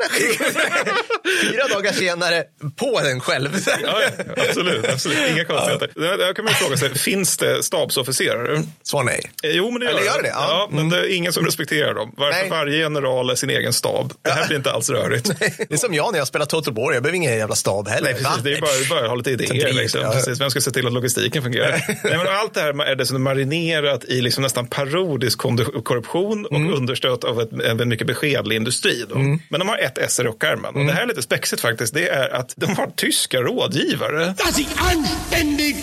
Fyra 1.43 1.69
dagar 1.75 1.93
senare, 1.93 2.45
på 2.77 3.01
den 3.01 3.21
själv. 3.21 3.59
Ja, 3.67 3.77
ja, 4.03 4.09
absolut, 4.49 4.85
absolut. 4.89 5.19
Inga 5.31 5.45
konstigheter. 5.45 5.91
Där 5.95 6.35
kan 6.35 6.45
man 6.45 6.53
ju 6.53 6.57
fråga 6.57 6.77
sig, 6.77 6.99
finns 6.99 7.37
det 7.37 7.63
stabsofficerare? 7.63 8.63
Svar 8.83 9.05
nej. 9.05 9.31
Eh, 9.43 9.51
Jo, 9.51 9.71
men 9.71 9.81
det 9.81 9.87
gör, 9.87 9.93
Eller 9.93 10.03
gör 10.05 10.23
det? 10.23 10.29
Ja. 10.29 10.69
Ja, 10.73 10.77
men 10.79 10.89
det 10.89 10.99
är 10.99 11.17
ingen 11.17 11.33
som 11.33 11.45
respekterar 11.45 11.95
dem. 11.95 12.13
Varför 12.17 12.41
Nej. 12.41 12.51
varje 12.51 12.79
general 12.79 13.31
är 13.31 13.35
sin 13.35 13.51
egen 13.51 13.73
stab? 13.73 14.13
Det 14.23 14.31
här 14.31 14.47
blir 14.47 14.57
inte 14.57 14.73
alls 14.73 14.91
rörigt. 14.91 15.31
Det 15.69 15.73
är 15.73 15.77
som 15.77 15.95
jag 15.95 16.13
när 16.13 16.19
jag 16.19 16.29
spelar 16.29 16.47
Total 16.47 16.75
War. 16.75 16.93
Jag 16.93 17.03
behöver 17.03 17.17
ingen 17.17 17.37
jävla 17.37 17.55
stab 17.55 17.89
heller. 17.89 18.05
Nej, 18.05 18.13
precis. 18.13 18.27
Va? 18.29 18.43
Det 18.45 18.53
är 18.53 18.61
bara, 18.61 19.01
bara 19.01 19.09
ha 19.09 19.15
lite 19.15 19.31
idéer. 19.31 19.73
Liksom. 19.73 20.01
ja. 20.01 20.11
Precis. 20.11 20.41
Vem 20.41 20.51
ska 20.51 20.61
se 20.61 20.71
till 20.71 20.87
att 20.87 20.93
logistiken 20.93 21.43
fungerar? 21.43 21.71
Nej, 22.05 22.17
men 22.19 22.27
allt 22.27 22.55
det 22.55 22.61
här 22.61 22.83
är 22.85 22.97
dessutom 22.97 23.23
marinerat 23.23 24.05
i 24.05 24.21
liksom 24.21 24.43
nästan 24.43 24.67
parodisk 24.67 25.39
korruption 25.39 26.47
och 26.47 26.57
Mm. 26.59 26.75
understött 26.75 27.25
av 27.25 27.41
ett, 27.41 27.53
en 27.53 27.89
mycket 27.89 28.07
beskedlig 28.07 28.57
industri. 28.57 29.05
Då. 29.09 29.19
Men 29.49 29.59
de 29.61 29.69
har 29.69 29.79
ett 29.79 29.99
S 29.99 30.21
i 30.21 30.23
rockärmen. 30.23 30.65
Mm. 30.71 30.81
Och 30.81 30.87
det 30.87 30.93
här 30.93 31.03
är 31.03 31.07
lite 31.07 31.23
spexigt 31.23 31.63
faktiskt. 31.63 31.95
Det 31.95 32.09
är 32.09 32.29
att 32.35 32.53
de 32.57 32.77
har 32.77 32.87
tyska 32.97 33.41
rådgivare. 33.41 34.35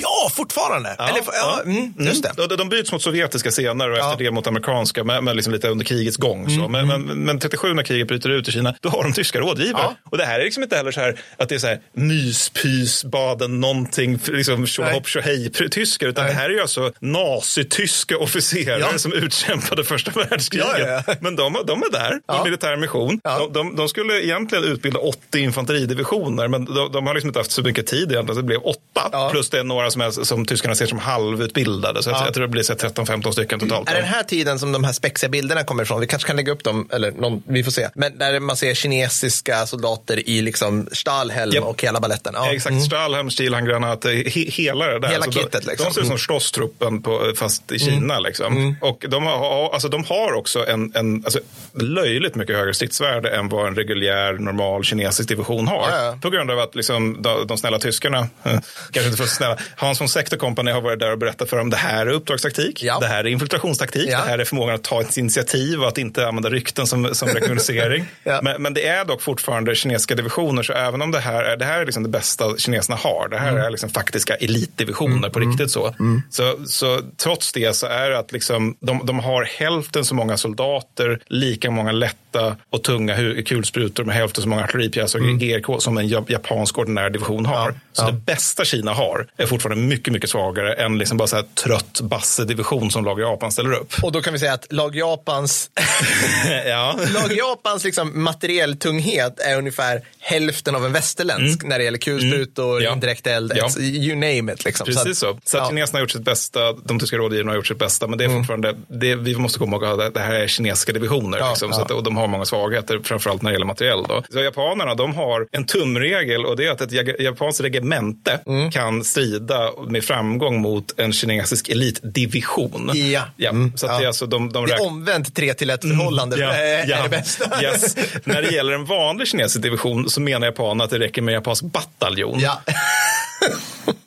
Ja, 0.01 0.29
fortfarande. 0.35 0.89
Eller, 0.89 1.21
ja, 1.33 1.61
mm, 1.65 1.93
just 1.99 2.23
det. 2.23 2.29
Mm. 2.37 2.47
De, 2.49 2.55
de 2.55 2.69
byts 2.69 2.91
mot 2.91 3.01
sovjetiska 3.01 3.51
senare 3.51 3.91
och 3.91 3.97
Ja. 3.97 4.01
Mm, 4.01 4.11
efter 4.11 4.23
det 4.25 4.31
mot 4.31 4.47
amerikanska, 4.47 4.74
men, 5.03 5.23
men 5.23 5.35
liksom 5.35 5.53
lite 5.53 5.67
under 5.69 5.85
krigets 5.85 6.17
gång. 6.17 6.49
Så. 6.49 6.67
Men, 6.67 6.87
men, 6.87 7.01
men 7.03 7.39
37 7.39 7.73
när 7.73 7.83
kriget 7.83 8.07
bryter 8.07 8.29
ut 8.29 8.47
i 8.47 8.51
Kina, 8.51 8.75
då 8.81 8.89
har 8.89 9.03
de 9.03 9.13
tyska 9.13 9.39
rådgivare. 9.39 9.83
Ja. 9.83 9.95
Och 10.11 10.17
det 10.17 10.25
här 10.25 10.39
är 10.39 10.43
liksom 10.43 10.63
inte 10.63 10.75
heller 10.75 10.91
så 10.91 10.99
här 10.99 11.19
att 11.37 11.49
det 11.49 11.55
är 11.55 11.59
så 11.59 11.67
här 11.67 11.79
myspys, 11.93 13.03
baden, 13.05 13.59
någonting, 13.61 14.19
liksom 14.27 14.67
tjohopp 14.67 15.07
tjohej 15.07 15.49
tyskar, 15.71 16.07
utan 16.07 16.25
Nej. 16.25 16.33
det 16.33 16.39
här 16.39 16.49
är 16.49 16.53
ju 16.53 16.61
alltså 16.61 16.91
nazityska 16.99 18.17
officerare 18.17 18.79
Ja. 18.79 18.97
som 18.97 19.13
utkämpade 19.13 19.83
första 19.83 20.11
världskriget. 20.11 20.67
Ja, 20.79 21.03
ja. 21.07 21.15
Men 21.19 21.35
de, 21.35 21.57
de 21.67 21.83
är 21.83 21.91
där, 21.91 22.19
Ja. 22.27 22.43
militär 22.43 22.77
mission. 22.77 23.19
De, 23.23 23.53
de, 23.53 23.75
de 23.75 23.89
skulle 23.89 24.23
egentligen 24.25 24.63
utbilda 24.63 24.99
80 24.99 25.39
infanteridivisioner, 25.39 26.47
men 26.47 26.65
de, 26.65 26.91
de 26.91 27.07
har 27.07 27.13
liksom 27.13 27.27
inte 27.29 27.39
haft 27.39 27.51
så 27.51 27.61
mycket 27.61 27.87
tid 27.87 28.11
egentligen, 28.11 28.27
så 28.27 28.41
det 28.41 28.43
blev 28.43 28.61
åtta. 28.63 29.29
Plus 29.31 29.49
det 29.49 29.59
är 29.59 29.63
några 29.63 29.91
som, 29.91 30.01
är, 30.01 30.11
som 30.11 30.45
tyskarna 30.45 30.75
ser 30.75 30.85
som 30.85 30.99
halvutbildade. 30.99 32.03
Så 32.03 32.09
jag, 32.09 32.17
Ja. 32.17 32.25
jag 32.25 32.33
tror 32.33 32.41
det 32.41 32.51
blir 32.51 32.63
så 32.63 32.73
här 32.73 32.79
13-15 32.89 33.31
stycken 33.31 33.59
totalt. 33.59 33.89
Är 33.89 33.95
den 33.95 34.03
här 34.03 34.23
tiden 34.23 34.59
som 34.65 34.71
de 34.71 34.83
här 34.83 34.93
spexiga 34.93 35.29
bilderna 35.29 35.63
kommer 35.63 35.83
ifrån, 35.83 35.99
vi 36.01 36.07
kanske 36.07 36.27
kan 36.27 36.35
lägga 36.35 36.51
upp 36.51 36.63
dem, 36.63 36.87
eller 36.91 37.11
någon, 37.11 37.43
vi 37.47 37.63
får 37.63 37.71
se, 37.71 37.89
men 37.95 38.17
där 38.17 38.39
man 38.39 38.57
ser 38.57 38.73
kinesiska 38.73 39.65
soldater 39.65 40.29
i 40.29 40.41
liksom 40.41 40.87
Stahlhelm 40.91 41.51
Japp. 41.51 41.63
och 41.63 41.81
hela 41.83 41.99
baletten. 41.99 42.33
Ja. 42.37 42.51
Exakt, 42.53 42.71
Mm. 42.75 42.85
Stalhelm, 42.85 43.29
Stilhandgranater, 43.29 44.09
he, 44.29 44.51
hela 44.51 44.87
det 44.87 44.99
där. 44.99 45.07
Hela 45.07 45.25
Så 45.25 45.31
kittet, 45.31 45.61
de, 45.65 45.67
liksom. 45.69 45.85
de 45.85 45.93
ser 45.93 46.01
ut 46.01 46.07
som 46.07 46.17
slåsstruppen 46.17 47.01
på, 47.01 47.33
fast 47.35 47.71
i 47.71 47.79
Kina. 47.79 48.19
Liksom. 48.19 48.75
Och 48.81 49.05
de 49.09 49.25
har, 49.25 49.69
alltså, 49.73 49.87
de 49.89 50.03
har 50.03 50.33
också 50.33 50.67
en, 50.67 50.91
en 50.95 51.21
alltså, 51.25 51.39
löjligt 51.73 52.35
mycket 52.35 52.55
högre 52.55 52.73
stridsvärde 52.73 53.29
än 53.35 53.49
vad 53.49 53.67
en 53.67 53.75
reguljär, 53.75 54.33
normal 54.33 54.83
kinesisk 54.83 55.29
division 55.29 55.67
har. 55.67 55.89
Ja, 55.89 56.05
ja. 56.05 56.17
På 56.21 56.29
grund 56.29 56.51
av 56.51 56.59
att 56.59 56.75
liksom, 56.75 57.21
de, 57.21 57.47
de 57.47 57.57
snälla 57.57 57.79
tyskarna, 57.79 58.19
eh, 58.19 58.29
kanske 58.91 59.05
inte 59.11 59.17
för 59.17 59.25
snälla, 59.29 59.57
Hans 59.75 60.01
von 60.01 60.09
Sector 60.09 60.37
Company 60.37 60.71
har 60.71 60.81
varit 60.81 60.99
där 60.99 61.11
och 61.11 61.17
berättat 61.17 61.49
för 61.49 61.57
dem 61.57 61.69
det 61.69 61.77
här 61.77 62.05
är 62.05 62.11
uppdragstaktik, 62.11 62.83
Ja. 62.83 62.97
det 62.99 63.07
här 63.07 63.23
är 63.23 63.27
infiltrationstaktik, 63.27 64.07
det 64.07 64.15
här 64.15 64.39
är 64.39 64.45
förmågan 64.55 64.75
att 64.75 64.83
ta 64.83 65.01
ett 65.01 65.17
initiativ 65.17 65.81
och 65.81 65.87
att 65.87 65.97
inte 65.97 66.27
använda 66.27 66.49
rykten 66.49 66.87
som, 66.87 67.15
som 67.15 67.27
rekognosering. 67.29 68.05
Ja. 68.23 68.39
men, 68.43 68.61
men 68.61 68.73
det 68.73 68.87
är 68.87 69.05
dock 69.05 69.21
fortfarande 69.21 69.75
kinesiska 69.75 70.15
divisioner, 70.15 70.63
så 70.63 70.73
även 70.73 71.01
om 71.01 71.11
det 71.11 71.19
här 71.19 71.43
är 71.43 71.57
det, 71.57 71.65
här 71.65 71.79
är 71.81 71.85
liksom 71.85 72.03
det 72.03 72.09
bästa 72.09 72.57
kineserna 72.57 72.95
har, 72.97 73.27
det 73.29 73.37
här 73.37 73.49
Mm. 73.51 73.63
är 73.65 73.69
liksom 73.69 73.89
faktiska 73.89 74.35
elitdivisioner 74.35 75.29
på 75.29 75.39
riktigt 75.39 75.71
så. 75.71 75.95
så. 76.29 76.55
Så 76.67 76.99
trots 77.17 77.51
det 77.53 77.75
så 77.75 77.87
är 77.87 78.09
det 78.09 78.17
att 78.19 78.31
liksom, 78.31 78.75
de, 78.79 79.01
de 79.05 79.19
har 79.19 79.43
hälften 79.43 80.05
så 80.05 80.15
många 80.15 80.37
soldater, 80.37 81.19
lika 81.27 81.71
många 81.71 81.91
lätta 81.91 82.55
och 82.69 82.83
tunga 82.83 83.15
kulsprutor 83.45 84.03
med 84.03 84.15
hälften 84.15 84.43
så 84.43 84.49
många 84.49 84.63
artilleripjäser 84.63 85.19
och 85.19 85.39
GRK 85.39 85.79
som 85.81 85.97
en 85.97 86.07
ja- 86.07 86.25
japansk 86.27 86.77
ordinär 86.77 87.09
division 87.09 87.45
har. 87.45 87.73
Så 87.93 88.01
Mm. 88.03 88.15
Ja. 88.15 88.19
det 88.19 88.33
bästa 88.33 88.65
Kina 88.65 88.93
har 88.93 89.27
är 89.37 89.45
fortfarande 89.45 89.83
mycket, 89.83 90.13
mycket 90.13 90.29
svagare 90.29 90.73
än 90.73 90.97
liksom 90.97 91.17
bara 91.17 91.27
så 91.27 91.35
här 91.35 91.45
trött 91.63 92.01
bassedivision 92.01 92.91
som 92.91 93.05
lag 93.05 93.19
Japan 93.19 93.51
ställer 93.51 93.73
upp. 93.73 93.93
Och 94.03 94.11
då 94.11 94.21
kan 94.21 94.33
vi 94.33 94.39
säga 94.45 94.53
att 94.53 94.73
lag 94.73 94.95
Japans, 94.95 95.69
ja. 96.65 96.99
lag 97.13 97.31
Japans 97.37 97.83
liksom 97.83 98.23
materiell 98.23 98.77
tunghet 98.77 99.39
är 99.39 99.57
ungefär 99.57 100.01
hälften 100.19 100.75
av 100.75 100.85
en 100.85 100.93
västerländsk 100.93 101.63
när 101.63 101.77
det 101.77 101.83
gäller 101.85 101.97
kulsprutor, 101.97 102.71
Mm. 102.71 102.83
Ja. 102.83 102.93
indirekt 102.93 103.27
eld, 103.27 103.51
Ja. 103.55 103.69
you 103.79 104.15
name 104.15 104.53
it. 104.53 104.65
Liksom. 104.65 104.85
Precis 104.85 105.19
så. 105.19 105.39
Så 105.45 105.57
att 105.57 105.63
ja. 105.63 105.69
kineserna 105.69 105.97
har 105.97 106.01
gjort 106.01 106.11
sitt 106.11 106.21
bästa, 106.25 106.73
de 106.73 106.99
tyska 106.99 107.17
rådgivarna 107.17 107.51
har 107.51 107.55
gjort 107.55 107.67
sitt 107.67 107.79
bästa, 107.79 108.07
men 108.07 108.17
det 108.17 108.25
är 108.25 108.29
fortfarande, 108.29 108.75
det, 108.87 109.15
vi 109.15 109.35
måste 109.35 109.59
komma 109.59 109.75
ihåg 109.75 109.85
att 109.85 110.13
det 110.13 110.19
här 110.19 110.33
är 110.35 110.47
kinesiska 110.47 110.93
divisioner. 110.93 111.37
Ja, 111.37 111.49
liksom. 111.49 111.73
Så 111.73 111.81
att, 111.81 111.91
och 111.91 112.03
de 112.03 112.17
har 112.17 112.27
många 112.27 112.45
svagheter, 112.45 112.99
framförallt 113.03 113.41
när 113.41 113.51
det 113.51 113.55
gäller 113.55 113.65
materiell. 113.65 114.03
Då. 114.07 114.23
Så 114.29 114.39
japanerna, 114.39 114.95
de 114.95 115.15
har 115.15 115.47
en 115.51 115.65
tumregel 115.65 116.45
och 116.45 116.57
det 116.57 116.65
är 116.67 116.71
att 116.71 116.81
ett 116.81 117.19
japanskt 117.19 117.61
regemente 117.61 118.39
kan 118.71 119.03
strida 119.03 119.71
med 119.87 120.03
framgång 120.03 120.61
mot 120.61 120.99
en 120.99 121.13
kinesisk 121.13 121.69
elitdivision. 121.69 122.91
Ja. 123.37 123.49
Mm, 123.49 123.77
Så 123.77 123.87
att 123.87 123.97
det 123.99 124.03
är 124.03 124.07
alltså 124.07 124.25
de, 124.35 124.51
de 124.53 124.65
Det 124.65 124.73
är 124.73 124.81
omvänt 124.87 125.35
3 125.35 125.53
till 125.53 125.69
1 125.69 125.81
förhållande 125.81 126.37
Ja, 126.39 126.53
är 126.53 126.85
ja, 126.89 127.03
det 127.03 127.09
bästa. 127.09 127.61
Yes. 127.63 127.95
När 128.23 128.41
det 128.41 128.49
gäller 128.51 128.73
en 128.73 128.85
vanlig 128.85 129.27
kinesisk 129.27 129.61
division 129.63 130.09
så 130.09 130.21
menar 130.21 130.47
japanerna 130.47 130.83
att 130.83 130.89
det 130.89 130.99
räcker 130.99 131.21
med 131.21 131.33
japansk 131.33 131.63
bataljon. 131.63 132.39
Ja. 132.39 132.61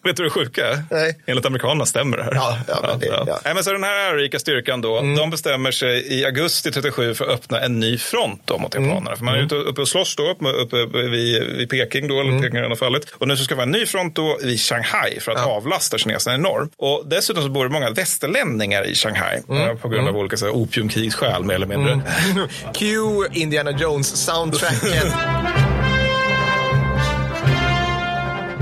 Vet 0.05 0.17
du 0.17 0.25
det 0.25 0.31
sjuka? 0.31 0.63
Nej. 0.91 1.19
Enligt 1.27 1.47
amerikanerna 1.47 1.87
stämmer 1.87 2.17
det 2.17 2.23
här. 2.25 2.33
Ja, 2.35 2.59
ja, 2.69 2.79
men 2.83 2.99
det- 2.99 3.07
ja. 3.07 3.23
Mm. 3.23 3.35
Nej, 3.45 3.55
men 3.55 3.65
så 3.65 3.73
den 3.73 3.85
här 3.85 4.11
ärorika 4.11 4.39
styrkan 4.39 4.81
då, 4.81 5.01
de 5.01 5.31
bestämmer 5.31 5.71
sig 5.71 6.19
i 6.21 6.25
augusti 6.25 6.71
37 6.73 7.15
för 7.15 7.25
att 7.25 7.31
öppna 7.31 7.61
en 7.61 7.81
ny 7.81 7.99
front 7.99 8.43
då 8.45 8.59
mot 8.59 8.75
Mm. 8.75 8.89
japanerna. 8.89 9.17
För 9.17 9.25
man 9.25 9.35
är 9.35 9.39
ute 9.39 9.55
uppe 9.55 9.81
och 9.81 9.89
slåss 9.89 10.17
då, 10.17 10.23
uppe, 10.31 10.77
uppe 10.77 10.99
vid, 11.03 11.43
vid 11.57 11.71
Peking 11.71 12.09
då, 12.09 12.21
eller 12.21 12.31
Mm. 12.31 12.43
Peking 12.43 12.57
har 12.57 12.63
redan 12.63 12.77
fallit. 12.77 13.11
Och 13.19 13.29
nu 13.29 13.37
så 13.37 13.45
ska 13.45 13.55
det 13.55 13.57
vara 13.57 13.67
en 13.67 13.71
ny 13.71 13.87
front 13.87 14.17
då 14.17 14.39
vid 14.43 14.61
Shanghai 14.61 15.21
för 15.21 15.33
att 15.33 15.47
avlasta 15.47 15.99
kineserna 15.99 16.35
i 16.37 16.39
norr. 16.39 16.69
Och 16.77 17.03
dessutom 17.07 17.43
så 17.43 17.49
bor 17.49 17.65
det 17.65 17.71
många 17.73 17.91
västerlänningar 17.91 18.87
i 18.87 18.95
Shanghai 18.95 19.41
Mm. 19.49 19.69
eh, 19.69 19.75
på 19.75 19.89
grund 19.89 20.09
av 20.09 20.17
olika 20.21 20.37
så 20.37 20.47
här, 20.47 20.53
opiumkrigsskäl 20.57 21.45
mer 21.45 21.55
eller 21.55 21.67
mindre. 21.67 22.01
Cue 22.75 23.29
Indiana 23.33 23.71
Jones-soundtracket. 23.71 25.13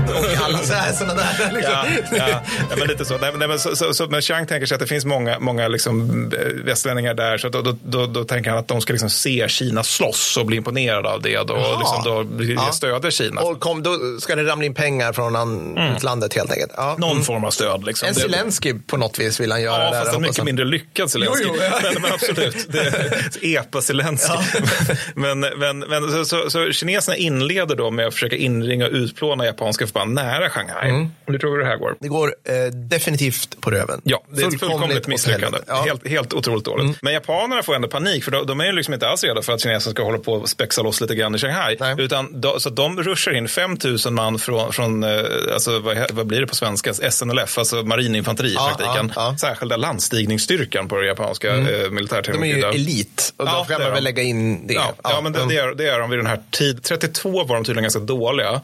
Och 0.09 0.45
alla 0.45 0.57
så 0.57 0.73
här, 0.73 0.93
såna 0.93 1.13
där. 1.13 1.51
Liksom. 1.53 1.73
Ja, 1.73 1.85
ja, 2.17 2.41
ja, 2.69 2.75
men 2.77 2.87
lite 2.87 3.05
så. 3.05 3.17
Nej, 3.17 3.29
men- 3.31 3.39
nej, 3.39 3.47
men, 3.47 3.59
så, 3.59 3.75
så, 3.75 3.93
så, 3.93 4.07
men 4.07 4.21
Chang 4.21 4.47
tänker 4.47 4.65
sig 4.67 4.75
att 4.75 4.81
det 4.81 4.87
finns 4.87 5.05
många, 5.05 5.39
många 5.39 5.67
liksom, 5.67 6.11
eh, 6.33 6.65
västerlänningar 6.65 7.13
där. 7.13 7.37
Så 7.37 7.47
att 7.47 7.53
då, 7.53 7.61
då, 7.61 7.77
då, 7.85 8.05
då 8.05 8.23
tänker 8.23 8.49
han 8.49 8.59
att 8.59 8.67
de 8.67 8.81
ska 8.81 8.93
liksom 8.93 9.09
se 9.09 9.45
Kina 9.49 9.83
slåss 9.83 10.37
och 10.37 10.45
bli 10.45 10.57
imponerade 10.57 11.09
av 11.09 11.21
det. 11.21 11.47
Då, 11.47 11.53
och 11.53 11.79
liksom, 11.79 12.03
då 12.03 12.43
Ja. 12.53 12.71
stödja 12.71 13.11
Kina. 13.11 13.41
Och 13.41 13.59
kom, 13.59 13.83
då 13.83 13.97
ska 14.19 14.35
det 14.35 14.43
ramla 14.43 14.65
in 14.65 14.73
pengar 14.73 15.13
från 15.13 15.35
an, 15.35 15.77
utlandet 15.95 16.33
helt 16.33 16.51
enkelt. 16.51 16.71
Ja. 16.77 16.95
Någon 16.99 17.23
form 17.23 17.43
av 17.43 17.51
stöd. 17.51 17.85
Liksom. 17.85 18.07
En 18.07 18.15
Zelensky 18.15 18.73
på 18.87 18.97
något 18.97 19.19
vis 19.19 19.39
vill 19.39 19.51
han 19.51 19.61
göra 19.61 19.83
Ja, 19.83 19.91
där. 19.91 20.01
fast 20.03 20.15
en 20.15 20.21
mycket 20.21 20.43
mindre 20.43 20.65
lyckad 20.65 21.11
Zelensky. 21.11 21.43
Jo, 21.47 21.53
jo, 21.57 21.63
ja. 21.71 21.79
men, 21.93 22.01
men 22.01 22.13
absolut, 22.13 22.65
det 22.69 22.79
är 22.79 23.27
epa 23.57 23.81
Zelensky. 23.81 24.33
men 25.15 25.39
men, 25.39 25.79
men 25.79 26.11
så, 26.11 26.25
så, 26.25 26.49
så 26.49 26.71
kineserna 26.71 27.15
inleder 27.17 27.75
då 27.75 27.91
med 27.91 28.07
att 28.07 28.13
försöka 28.13 28.35
inringa 28.35 28.85
och 28.85 28.91
utplåna 28.91 29.45
japanska 29.45 29.87
förband 29.97 30.13
nära 30.13 30.49
Shanghai. 30.49 31.07
Hur 31.25 31.39
tror 31.39 31.57
du 31.57 31.63
det 31.63 31.69
här 31.69 31.77
går? 31.77 31.95
Det 31.99 32.07
går 32.07 32.35
eh, 32.43 32.71
definitivt 32.73 33.61
på 33.61 33.71
röven. 33.71 34.01
Ja, 34.03 34.23
det 34.29 34.41
är 34.41 34.47
ett 34.47 34.59
fullkomligt 34.59 35.07
misslyckande. 35.07 35.57
Ja. 35.67 35.73
Mm. 35.73 35.85
Helt, 35.87 36.07
helt 36.07 36.33
otroligt 36.33 36.65
dåligt. 36.65 36.97
Men 37.01 37.13
japanerna 37.13 37.63
får 37.63 37.75
ändå 37.75 37.87
panik, 37.87 38.23
för 38.23 38.31
de, 38.31 38.45
de 38.45 38.59
är 38.61 38.73
liksom 38.73 38.93
inte 38.93 39.07
alls 39.07 39.23
redo 39.23 39.41
för 39.41 39.53
att 39.53 39.61
kineserna 39.61 39.93
ska 39.93 40.03
hålla 40.03 40.17
på 40.17 40.33
och 40.33 40.49
spexa 40.49 40.81
loss 40.81 41.01
lite 41.01 41.15
grann 41.15 41.35
i 41.35 41.37
Shanghai. 41.37 41.77
Nej. 41.79 41.95
Utan 41.97 42.41
de, 42.41 42.59
så 42.59 42.69
de 42.69 43.03
ruschar 43.03 43.31
in 43.33 43.47
5 43.47 43.77
000 44.05 44.13
man 44.13 44.39
från, 44.39 44.73
från 44.73 45.03
eh, 45.03 45.09
alltså, 45.53 45.79
vad, 45.79 46.11
vad 46.11 46.27
blir 46.27 46.41
det 46.41 46.47
på 46.47 46.55
svenska, 46.55 46.93
SNLF, 46.93 47.57
alltså 47.57 47.75
marininfanteri 47.83 48.47
i 48.49 48.53
Ja, 48.53 48.73
praktiken. 48.77 49.11
ja, 49.15 49.29
ja. 49.31 49.37
Särskilda 49.37 49.77
landstigningsstyrkan 49.77 50.87
på 50.87 50.97
det 50.97 51.07
japanska 51.07 51.53
mm. 51.53 51.65
eh, 51.65 51.71
De 51.71 51.77
är 51.77 51.83
ju 51.83 51.89
militärteknologin. 51.89 52.63
elit 52.63 53.33
och 53.37 53.47
Ja, 53.47 53.65
då 53.67 53.73
kan 53.73 53.81
man 53.83 53.91
väl 53.93 54.03
lägga 54.03 54.23
in 54.23 54.67
det. 54.67 54.73
Ja, 54.73 54.93
ja, 55.03 55.19
men 55.23 55.33
det, 55.33 55.45
det, 55.49 55.57
är, 55.57 55.75
det 55.75 55.87
är 55.89 55.99
de 55.99 56.09
vid 56.09 56.19
den 56.19 56.25
här 56.27 56.39
tid. 56.51 56.83
32 56.83 57.43
var 57.43 57.55
de 57.55 57.63
tydligen 57.63 57.83
ganska 57.83 57.99
dåliga. 57.99 58.61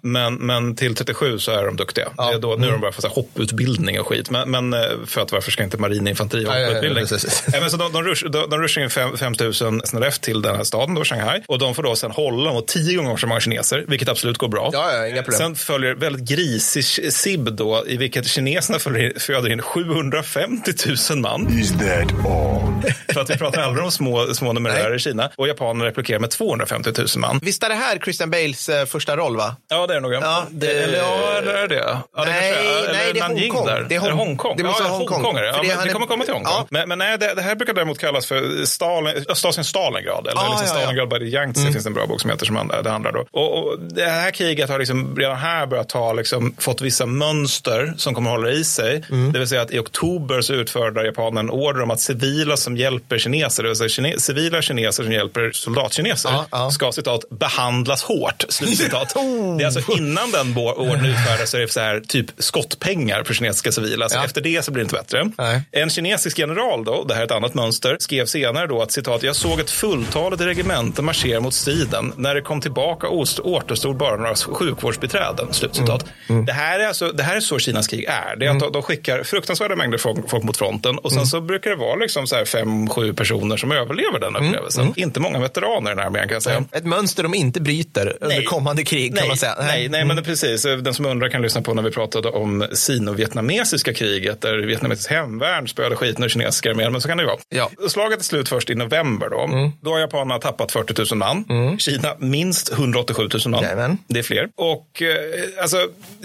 Men, 0.00 0.34
men 0.34 0.75
till 0.76 0.94
37 0.94 1.38
så 1.38 1.52
är 1.52 1.64
de 1.66 1.76
duktiga. 1.76 2.08
Ja. 2.16 2.22
Mm. 2.28 2.40
Det 2.40 2.46
är 2.46 2.50
då, 2.50 2.56
nu 2.56 2.66
är 2.68 2.72
de 2.72 2.80
bara 2.80 2.92
för 2.92 3.02
så 3.02 3.08
hopputbildning 3.08 4.00
och 4.00 4.06
skit. 4.08 4.30
Men, 4.30 4.50
men 4.50 4.72
eh, 4.74 4.80
för 5.06 5.20
att 5.20 5.32
varför 5.32 5.50
ska 5.50 5.62
inte 5.62 5.76
marininfanteri 5.78 6.44
ha 6.44 6.52
Ja, 6.54 6.58
ja, 6.60 6.62
ja, 6.62 6.68
hopputbildning? 6.68 7.06
precis. 7.06 7.44
Nej, 7.52 7.60
men 7.60 7.70
så 7.70 7.76
de, 7.76 7.92
de, 7.92 8.02
rush, 8.04 8.24
de, 8.26 8.50
de 8.50 8.60
rushar 8.60 8.82
in 8.82 8.90
5 8.90 9.34
000 9.40 9.54
SNRF 9.84 10.18
till 10.18 10.42
den 10.42 10.56
här 10.56 10.64
staden, 10.64 10.94
då, 10.94 11.04
Shanghai. 11.04 11.42
Och 11.48 11.58
de 11.58 11.74
får 11.74 11.82
då 11.82 11.96
sen 11.96 12.10
hålla 12.10 12.52
mot 12.52 12.68
tio 12.68 12.96
gånger 12.96 13.16
så 13.16 13.26
många 13.26 13.40
kineser, 13.40 13.84
vilket 13.88 14.08
absolut 14.08 14.38
går 14.38 14.48
bra. 14.48 14.70
Ja, 14.72 14.92
ja, 14.92 15.06
inga 15.08 15.22
problem. 15.22 15.38
Sen 15.38 15.54
följer 15.56 15.94
väldigt 15.94 16.28
grisig 16.28 16.84
SIB 17.12 17.52
då, 17.56 17.84
i 17.86 17.96
vilket 17.96 18.26
kineserna 18.26 18.78
följer, 18.78 19.12
föder 19.18 19.50
in 19.52 19.62
750 19.62 20.72
000 21.10 21.18
man. 21.18 21.58
Is 21.58 21.72
that 21.72 22.12
all? 22.26 22.82
För 23.14 23.20
att 23.20 23.30
vi 23.30 23.36
pratar 23.36 23.62
aldrig 23.62 23.84
om 23.84 23.90
små, 23.90 24.34
små 24.34 24.52
numerärer 24.52 24.94
i 24.94 24.98
Kina. 24.98 25.30
Och 25.36 25.48
japanerna 25.48 25.84
replikerar 25.84 26.18
med 26.20 26.30
250 26.30 26.90
000 26.98 27.06
man. 27.16 27.38
Visst 27.42 27.62
är 27.62 27.68
det 27.68 27.74
här 27.74 27.98
Christian 27.98 28.30
Bales 28.30 28.68
eh, 28.68 28.86
första 28.86 29.16
roll, 29.16 29.36
va? 29.36 29.56
Ja, 29.68 29.86
det 29.86 29.92
är 29.92 29.94
det 29.94 30.00
nog. 30.00 30.12
Ja, 30.12 30.46
det- 30.50 30.65
Eller 30.70 30.98
ja, 30.98 31.40
det 31.44 31.58
är 31.58 31.68
det. 31.68 31.74
Ja, 31.76 32.24
det 32.24 32.30
Nej, 32.30 32.52
kanske 32.54 32.70
är. 32.88 32.92
nej, 32.92 33.02
Eller 33.04 33.12
det 33.14 33.20
är 33.20 33.28
Nanjing 33.28 33.50
Hongkong. 33.52 33.66
Där. 33.66 33.86
Det 33.88 33.94
är 33.94 34.00
Är 34.00 34.10
Hong- 34.10 34.16
Hongkong. 34.18 34.56
det 34.56 34.62
måste 34.64 34.82
ja, 34.82 34.88
vara 34.88 34.98
Hongkong. 34.98 35.22
Hongkong 35.22 35.36
är 35.38 35.42
det. 35.42 35.52
För 35.52 35.58
Ja, 35.58 35.62
det 35.62 35.68
men 35.76 35.82
vi 35.84 35.88
är- 35.88 35.92
kommer 35.92 36.06
komma 36.06 36.24
till 36.24 36.34
Hongkong. 36.34 36.52
Ja. 36.56 36.66
Men, 36.70 36.88
men 36.88 36.98
nej, 36.98 37.18
det, 37.18 37.34
det 37.34 37.42
här 37.42 37.54
brukar 37.54 37.74
däremot 37.74 37.98
kallas 37.98 38.26
för 38.26 38.64
Stalin, 38.64 39.24
Östasien 39.28 39.64
Stalingrad. 39.64 40.26
Eller 40.26 40.40
Ah, 40.40 40.48
liksom 40.48 40.66
ja. 40.66 40.80
Stalingrad 40.82 41.08
by 41.08 41.18
the 41.18 41.24
Yangtze 41.36 41.62
finns 41.72 41.84
det 41.84 41.88
en 41.90 41.94
bra 41.94 42.06
bok 42.06 42.20
som 42.20 42.30
heter 42.30 42.46
som 42.46 42.70
det 42.84 42.90
handlar 42.90 43.12
då. 43.12 43.24
Och, 43.30 43.58
och 43.58 43.78
det 43.80 44.04
här 44.04 44.30
kriget 44.30 44.70
har 44.70 44.78
liksom 44.78 45.16
redan 45.16 45.36
här 45.36 45.66
börjat 45.66 45.88
ta, 45.88 46.12
liksom, 46.12 46.54
fått 46.58 46.80
vissa 46.80 47.06
mönster 47.06 47.94
som 47.96 48.14
kommer 48.14 48.30
att 48.30 48.36
hålla 48.36 48.50
i 48.50 48.64
sig. 48.64 49.04
Mm. 49.10 49.32
Det 49.32 49.38
vill 49.38 49.48
säga 49.48 49.62
att 49.62 49.70
i 49.70 49.78
oktober 49.78 50.40
så 50.40 50.52
utfärdar 50.52 51.04
japanerna 51.04 51.40
en 51.40 51.50
order 51.50 51.82
om 51.82 51.90
att 51.90 52.00
civila 52.00 52.56
som 52.56 52.76
hjälper 52.76 53.18
kineser, 53.18 53.62
det 53.62 53.68
vill 53.68 53.76
säga 53.76 53.88
kine, 53.88 54.18
civila 54.20 54.62
kineser 54.62 55.02
som 55.02 55.12
hjälper 55.12 55.50
soldatkineser, 55.52 56.70
ska 56.70 56.92
citat 56.92 57.24
behandlas 57.30 58.02
hårt. 58.02 58.44
Slutcitat. 58.48 59.14
Det 59.58 59.62
är 59.62 59.66
alltså 59.66 59.92
innan 59.92 60.30
den 60.30 60.45
ordern 60.54 61.06
utfärdas 61.06 61.50
så 61.50 61.56
är 61.56 61.60
det 61.60 61.68
så 61.72 61.80
här, 61.80 62.00
typ 62.00 62.26
skottpengar 62.38 63.22
för 63.24 63.34
kinesiska 63.34 63.72
civila. 63.72 64.08
Så 64.08 64.16
Ja. 64.18 64.24
efter 64.24 64.40
det 64.40 64.64
så 64.64 64.70
blir 64.70 64.84
det 64.84 64.84
inte 64.84 64.94
bättre. 64.94 65.30
Nej. 65.38 65.60
En 65.72 65.90
kinesisk 65.90 66.38
general 66.38 66.84
då, 66.84 67.04
det 67.04 67.14
här 67.14 67.20
är 67.20 67.24
ett 67.24 67.30
annat 67.32 67.54
mönster, 67.54 67.96
skrev 68.00 68.26
senare 68.26 68.66
då 68.66 68.82
att 68.82 68.92
citat, 68.92 69.22
jag 69.22 69.36
såg 69.36 69.60
ett 69.60 69.70
fulltaligt 69.70 70.42
regemente 70.42 71.02
marschera 71.02 71.40
mot 71.40 71.54
striden. 71.54 72.12
När 72.16 72.34
det 72.34 72.40
kom 72.40 72.60
tillbaka 72.60 73.08
återstod 73.42 73.96
bara 73.96 74.16
några 74.16 74.34
sjukvårdsbiträden. 74.80 75.52
Slutcitat. 75.52 76.04
Mm. 76.28 76.44
Det, 76.46 76.52
här 76.52 76.80
är 76.80 76.86
alltså, 76.86 77.08
det 77.12 77.22
här 77.22 77.36
är 77.36 77.40
så 77.40 77.58
Kinas 77.58 77.86
krig 77.88 78.04
är. 78.04 78.36
Det 78.36 78.46
är 78.46 78.50
att 78.50 78.60
de, 78.60 78.72
de 78.72 78.82
skickar 78.82 79.22
fruktansvärda 79.22 79.76
mängder 79.76 79.98
folk, 79.98 80.30
folk 80.30 80.44
mot 80.44 80.56
fronten 80.56 80.98
och 80.98 81.10
sen 81.10 81.16
Mm. 81.16 81.26
så 81.26 81.40
brukar 81.40 81.70
det 81.70 81.76
vara 81.76 81.94
liksom 81.96 82.26
så 82.26 82.36
här 82.36 82.44
fem, 82.44 82.88
sju 82.88 83.12
personer 83.14 83.56
som 83.56 83.72
överlever 83.72 84.20
den 84.20 84.36
Mm. 84.36 84.46
upplevelsen. 84.48 84.92
Inte 84.96 85.20
många 85.20 85.38
veteraner 85.38 85.90
i 85.90 85.94
den 85.94 85.98
här 85.98 86.06
armén 86.06 86.28
kan 86.28 86.34
jag 86.34 86.42
säga. 86.42 86.64
Ett 86.72 86.84
mönster 86.84 87.22
de 87.22 87.34
inte 87.34 87.60
bryter 87.60 88.16
under 88.20 88.42
kommande 88.42 88.84
krig, 88.84 89.10
kan 89.10 89.20
nej, 89.20 89.28
man 89.28 89.36
säga. 89.36 89.52
Mm. 89.54 89.66
Nej, 89.66 89.88
nej, 89.88 90.04
men 90.04 90.24
precis. 90.40 90.62
Den 90.62 90.94
som 90.94 91.06
undrar 91.06 91.28
kan 91.28 91.42
lyssna 91.42 91.62
på 91.62 91.74
när 91.74 91.82
vi 91.82 91.90
pratade 91.90 92.28
om 92.28 92.66
sino-vietnamesiska 92.72 93.92
kriget 93.94 94.40
där 94.40 94.58
vietnamesiskt 94.58 95.10
hemvärn 95.10 95.68
spöade 95.68 95.96
skiten 95.96 96.24
ur 96.24 96.28
kinesiska 96.28 96.70
armén. 96.70 96.92
Men 96.92 97.00
så 97.00 97.08
kan 97.08 97.16
det 97.16 97.22
ju 97.22 97.26
vara. 97.26 97.38
Ja. 97.48 97.70
Mm. 97.78 97.88
Slaget 97.90 98.18
är 98.20 98.24
slut 98.24 98.48
först 98.48 98.70
i 98.70 98.74
november. 98.74 99.28
Då, 99.30 99.70
då 99.80 99.90
har 99.92 99.98
japanerna 99.98 100.38
tappat 100.38 100.72
40 100.72 101.14
000 101.14 101.18
man. 101.18 101.44
Kina 101.78 102.14
minst 102.18 102.72
187 102.72 103.28
000 103.34 103.40
man. 103.46 103.62
Jajamän. 103.62 103.98
Det 104.08 104.18
är 104.18 104.22
fler. 104.22 104.48
Och 104.56 105.02
eh, 105.02 105.62
alltså, 105.62 105.76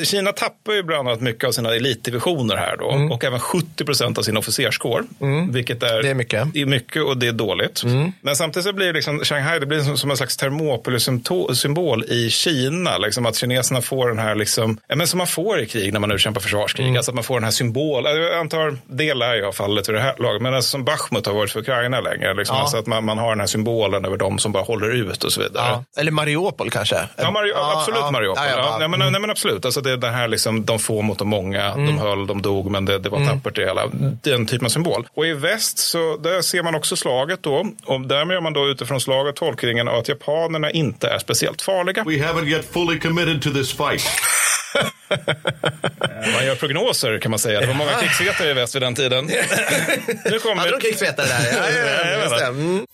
Kina 0.03 0.31
tappar 0.31 0.73
ju 0.73 0.83
bland 0.83 1.07
annat 1.07 1.21
mycket 1.21 1.47
av 1.47 1.51
sina 1.51 1.75
elitdivisioner 1.75 2.55
här 2.55 2.77
då. 2.77 3.13
Och 3.15 3.23
även 3.25 3.39
70 3.39 3.85
procent 3.85 4.17
av 4.17 4.21
sin 4.21 4.37
officerskår. 4.37 5.03
Vilket 5.51 5.83
är, 5.83 6.01
Det 6.03 6.09
är 6.09 6.13
mycket. 6.13 6.55
är 6.55 6.65
mycket 6.65 7.03
och 7.03 7.17
det 7.17 7.27
är 7.27 7.31
dåligt. 7.31 7.83
Men 8.21 8.35
samtidigt 8.35 8.65
så 8.65 8.73
blir 8.73 8.87
det 8.87 8.93
liksom, 8.93 9.19
Shanghai 9.19 9.59
det 9.59 9.65
blir 9.65 9.79
som, 9.81 9.97
som 9.97 10.11
en 10.11 10.17
slags 10.17 10.37
Thermopylae-symbol 10.37 12.03
i 12.03 12.29
Kina. 12.29 12.97
Liksom 12.97 13.25
att 13.25 13.35
kineserna 13.35 13.81
får 13.81 14.00
den 14.07 14.19
här, 14.19 14.35
liksom, 14.35 14.77
ja, 14.87 14.95
men 14.95 15.07
som 15.07 15.17
man 15.17 15.27
får 15.27 15.59
i 15.59 15.65
krig 15.65 15.93
när 15.93 15.99
man 15.99 16.11
utkämpar 16.11 16.41
försvarskrig. 16.41 16.97
Alltså 16.97 17.11
att 17.11 17.15
man 17.15 17.23
får 17.23 17.35
den 17.35 17.43
här 17.43 17.51
symbolen. 17.51 18.21
Jag 18.21 18.33
antar, 18.39 18.77
det 18.87 19.13
lär 19.13 19.35
ju 19.35 19.45
ha 19.45 19.51
fallit 19.51 19.89
ur 19.89 19.93
det 19.93 19.99
här 19.99 20.15
laget. 20.19 20.41
Men 20.41 20.53
alltså 20.53 20.69
som 20.69 20.83
Bachmut 20.83 21.25
har 21.25 21.33
varit 21.33 21.51
för 21.51 21.59
Ukraina 21.59 22.01
länge. 22.01 22.33
Liksom, 22.33 22.55
Ja. 22.55 22.61
alltså 22.61 22.77
att 22.77 22.87
man, 22.87 23.05
man 23.05 23.17
har 23.17 23.29
den 23.29 23.39
här 23.39 23.47
symbolen 23.47 24.05
över 24.05 24.17
dem 24.17 24.39
som 24.39 24.51
bara 24.51 24.63
håller 24.63 24.89
ut 24.95 25.23
och 25.23 25.31
så 25.33 25.41
vidare. 25.41 25.65
Ja. 25.71 25.83
Eller 26.01 26.11
Mariupol 26.11 26.69
kanske? 26.69 26.95
Ja, 27.17 27.31
Mario, 27.31 27.53
absolut 27.55 27.99
ja. 28.03 28.11
Mariupol. 28.11 28.43
Ja, 28.43 28.49
Ja, 28.51 28.57
ja, 28.57 28.63
bara- 28.63 28.77
nej, 28.77 28.87
men, 28.87 29.11
nej, 29.11 29.21
men 29.21 29.29
absolut. 29.29 29.65
Alltså 29.65 29.81
det, 29.81 29.97
det 29.97 30.07
här 30.09 30.27
liksom, 30.27 30.65
de 30.65 30.79
få 30.79 31.01
mot 31.01 31.19
de 31.19 31.27
många, 31.27 31.61
Mm. 31.71 31.85
de 31.85 31.97
höll, 31.97 32.27
de 32.27 32.41
dog, 32.41 32.71
men 32.71 32.85
det, 32.85 32.99
det 32.99 33.09
var 33.09 33.25
tappert 33.25 33.55
det 33.55 33.65
hela. 33.65 33.81
Den 34.23 34.45
typen 34.45 34.65
av 34.65 34.69
symbol. 34.69 35.07
Och 35.13 35.25
i 35.25 35.33
väst 35.33 35.77
så 35.79 36.17
där 36.17 36.41
ser 36.41 36.63
man 36.63 36.75
också 36.75 36.95
slaget 36.95 37.43
då. 37.43 37.65
Och 37.85 38.01
därmed 38.01 38.33
gör 38.35 38.41
man 38.41 38.53
då 38.53 38.67
utifrån 38.67 39.01
slaget 39.01 39.35
tolkningen 39.35 39.87
av 39.87 39.95
att 39.95 40.07
japanerna 40.09 40.71
inte 40.71 41.07
är 41.07 41.19
speciellt 41.19 41.61
farliga. 41.61 42.03
We 42.03 42.11
haven't 42.11 42.47
yet 42.47 42.65
fully 42.73 42.99
committed 42.99 43.41
to 43.41 43.49
this 43.49 43.71
fight. 43.77 43.90
Man 46.33 46.45
gör 46.45 46.55
prognoser 46.55 47.19
kan 47.19 47.31
man 47.31 47.39
säga. 47.39 47.59
Det 47.59 47.67
var 47.67 47.73
många 47.73 47.93
krigsvetare 47.93 48.49
i 48.49 48.53
väst 48.53 48.75
vid 48.75 48.81
den 48.81 48.95
tiden. 48.95 49.25
nu 50.25 50.39
kommer... 50.39 50.55
Hade 50.55 50.71
de 50.71 50.79
krigsvetare 50.81 51.27
där? 51.27 51.47
Ja, 51.51 51.69
ja, 51.69 51.85
ja, 51.85 52.03
Nej, 52.03 52.19
just 52.19 52.31
jag 52.31 52.39
det. 52.39 52.45
vet 52.45 52.65
Mm. 52.65 52.85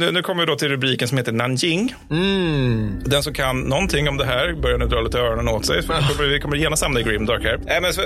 Nu, 0.00 0.12
nu 0.12 0.22
kommer 0.22 0.42
vi 0.42 0.46
då 0.46 0.56
till 0.56 0.68
rubriken 0.68 1.08
som 1.08 1.18
heter 1.18 1.32
Nanjing. 1.32 1.94
Mm. 2.10 3.02
Den 3.06 3.22
som 3.22 3.34
kan 3.34 3.60
någonting 3.60 4.08
om 4.08 4.16
det 4.16 4.24
här 4.24 4.52
börjar 4.52 4.78
nu 4.78 4.86
dra 4.86 5.00
lite 5.00 5.18
öronen 5.18 5.48
åt 5.48 5.66
sig. 5.66 5.82
För 5.82 5.94
vi 5.94 6.14
kommer, 6.14 6.28
vi 6.28 6.40
kommer 6.40 6.56
genast 6.56 6.82
hamna 6.82 7.00
i 7.00 7.02
Grimdark 7.02 7.42
här. 7.42 7.60
Nej, 7.66 7.80
men 7.80 7.92
för, 7.92 8.02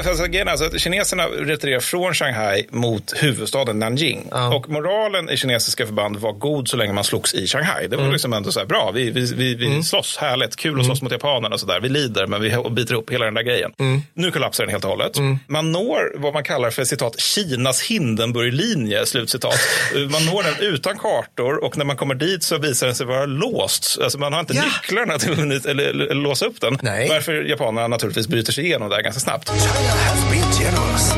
alltså 0.48 0.64
att 0.64 0.80
kineserna 0.80 1.26
retirerar 1.26 1.80
från 1.80 2.14
Shanghai 2.14 2.66
mot 2.70 3.14
huvudstaden 3.16 3.78
Nanjing. 3.78 4.32
Och 4.52 4.70
moralen 4.70 5.30
i 5.30 5.36
kinesiska 5.36 5.86
förband 5.86 6.16
var 6.16 6.32
god 6.32 6.68
så 6.68 6.76
länge 6.76 6.92
man 6.92 7.04
slogs 7.04 7.34
i 7.34 7.46
Shanghai. 7.46 7.88
Det 7.88 7.96
var 7.96 8.12
liksom 8.12 8.32
ändå 8.32 8.52
så 8.52 8.58
här, 8.58 8.66
bra, 8.66 8.90
vi, 8.94 9.10
vi, 9.10 9.34
vi, 9.34 9.54
vi 9.54 9.82
slåss, 9.82 10.16
härligt, 10.16 10.56
kul 10.56 10.80
att 10.80 10.86
slåss 10.86 11.02
mot 11.02 11.12
japanerna 11.12 11.54
och 11.54 11.60
sådär. 11.60 11.80
Vi 11.80 11.88
lider, 11.88 12.26
men 12.26 12.42
vi 12.42 12.56
biter 12.70 12.94
upp 12.94 13.10
hela 13.10 13.24
den 13.24 13.34
där 13.34 13.42
grejen. 13.42 13.72
Nu 14.14 14.30
kollapsar 14.30 14.64
den 14.64 14.70
helt 14.70 14.84
och 14.84 14.90
hållet. 14.90 15.18
Man 15.46 15.72
når 15.72 16.18
vad 16.18 16.34
man 16.34 16.44
kallar 16.44 16.70
för 16.70 16.84
citat 16.84 17.20
Kinas 17.20 17.82
Hindenburglinje, 17.82 19.06
slutcitat. 19.06 19.60
Man 19.94 20.26
når 20.26 20.42
den 20.42 20.74
utan 20.74 20.98
kartor 20.98 21.64
och 21.64 21.76
när 21.76 21.83
man 21.84 21.96
kommer 21.96 22.14
dit 22.14 22.42
så 22.42 22.58
visar 22.58 22.86
den 22.86 22.96
sig 22.96 23.06
vara 23.06 23.26
låst. 23.26 23.98
Alltså 24.02 24.18
man 24.18 24.32
har 24.32 24.40
inte 24.40 24.54
Ja. 24.54 24.62
nycklarna 24.62 25.18
till 25.18 25.32
att 25.32 25.66
eller, 25.66 25.84
eller, 25.84 26.04
eller 26.06 26.22
låsa 26.22 26.46
upp 26.46 26.60
den. 26.60 26.78
Nej. 26.82 27.08
Varför 27.08 27.32
japanerna 27.32 27.88
naturligtvis 27.88 28.28
bryter 28.28 28.52
sig 28.52 28.64
igenom 28.64 28.88
där 28.90 29.02
ganska 29.02 29.20
snabbt. 29.20 29.48
China 29.48 29.94
has 30.08 30.30
been 30.30 30.52
generous. 30.66 31.14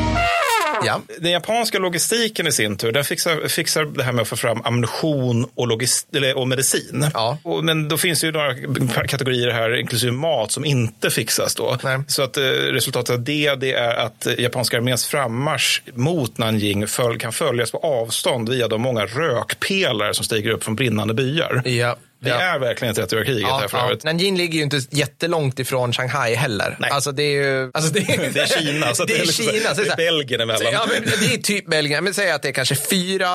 Ja. 0.85 1.01
Den 1.19 1.31
japanska 1.31 1.79
logistiken 1.79 2.47
i 2.47 2.51
sin 2.51 2.77
tur, 2.77 2.91
den 2.91 3.03
fixar, 3.03 3.47
fixar 3.47 3.85
det 3.85 4.03
här 4.03 4.11
med 4.11 4.21
att 4.21 4.27
få 4.27 4.35
fram 4.35 4.61
ammunition 4.63 5.49
och, 5.55 5.67
logist, 5.67 6.15
eller, 6.15 6.37
och 6.37 6.47
medicin. 6.47 7.05
Ja. 7.13 7.37
Och, 7.43 7.63
men 7.63 7.87
då 7.87 7.97
finns 7.97 8.21
det 8.21 8.27
ju 8.27 8.33
några 8.33 9.07
kategorier 9.07 9.51
här, 9.51 9.75
inklusive 9.75 10.11
mat, 10.11 10.51
som 10.51 10.65
inte 10.65 11.09
fixas 11.09 11.55
då. 11.55 11.77
Nej. 11.83 11.99
Så 12.07 12.21
att 12.21 12.37
eh, 12.37 12.43
resultatet 12.43 13.09
av 13.09 13.23
det, 13.23 13.55
det 13.55 13.73
är 13.73 13.95
att 13.95 14.25
eh, 14.25 14.39
japanska 14.39 14.77
arméns 14.77 15.07
frammarsch 15.07 15.81
mot 15.93 16.37
Nanjing 16.37 16.87
föl, 16.87 17.19
kan 17.19 17.33
följas 17.33 17.71
på 17.71 17.77
avstånd 17.77 18.49
via 18.49 18.67
de 18.67 18.81
många 18.81 19.05
rökpelare 19.05 20.13
som 20.13 20.25
stiger 20.25 20.51
upp 20.51 20.63
från 20.63 20.75
brinnande 20.75 21.13
byar. 21.13 21.61
Ja. 21.65 21.97
Det 22.19 22.29
ja. 22.29 22.35
är 22.41 22.59
verkligen 22.59 22.91
ett 22.91 23.11
30-årskriget 23.13 23.41
Ja, 23.41 23.57
här 23.57 23.67
för 23.67 23.77
ja. 23.77 23.97
Nanjing 24.03 24.37
ligger 24.37 24.57
ju 24.57 24.63
inte 24.63 24.81
jättelångt 24.89 25.59
ifrån 25.59 25.93
Shanghai 25.93 26.35
heller. 26.35 26.77
Nej. 26.79 26.89
Alltså 26.89 27.11
det 27.11 27.23
är 27.23 27.31
ju... 27.43 27.71
Alltså 27.73 27.93
det, 27.93 27.99
är, 27.99 28.31
Det 28.33 28.39
är 28.39 28.45
Kina, 28.61 28.93
så 28.93 29.05
det 29.07 29.13
är 29.13 29.19
liksom- 29.25 29.45
Kina. 29.45 29.75
så 29.75 29.81
det 29.81 29.89
är 29.89 29.95
Belgien 29.95 30.41
emellan. 30.41 30.73
Ja, 30.73 30.87
men 30.93 31.03
det 31.21 31.33
är 31.33 31.37
typ 31.37 31.65
Belgien. 31.65 32.03
Men 32.03 32.13
säg 32.13 32.31
att 32.31 32.41
det 32.41 32.47
är 32.47 32.53
kanske 32.53 32.75
fyra... 32.75 33.29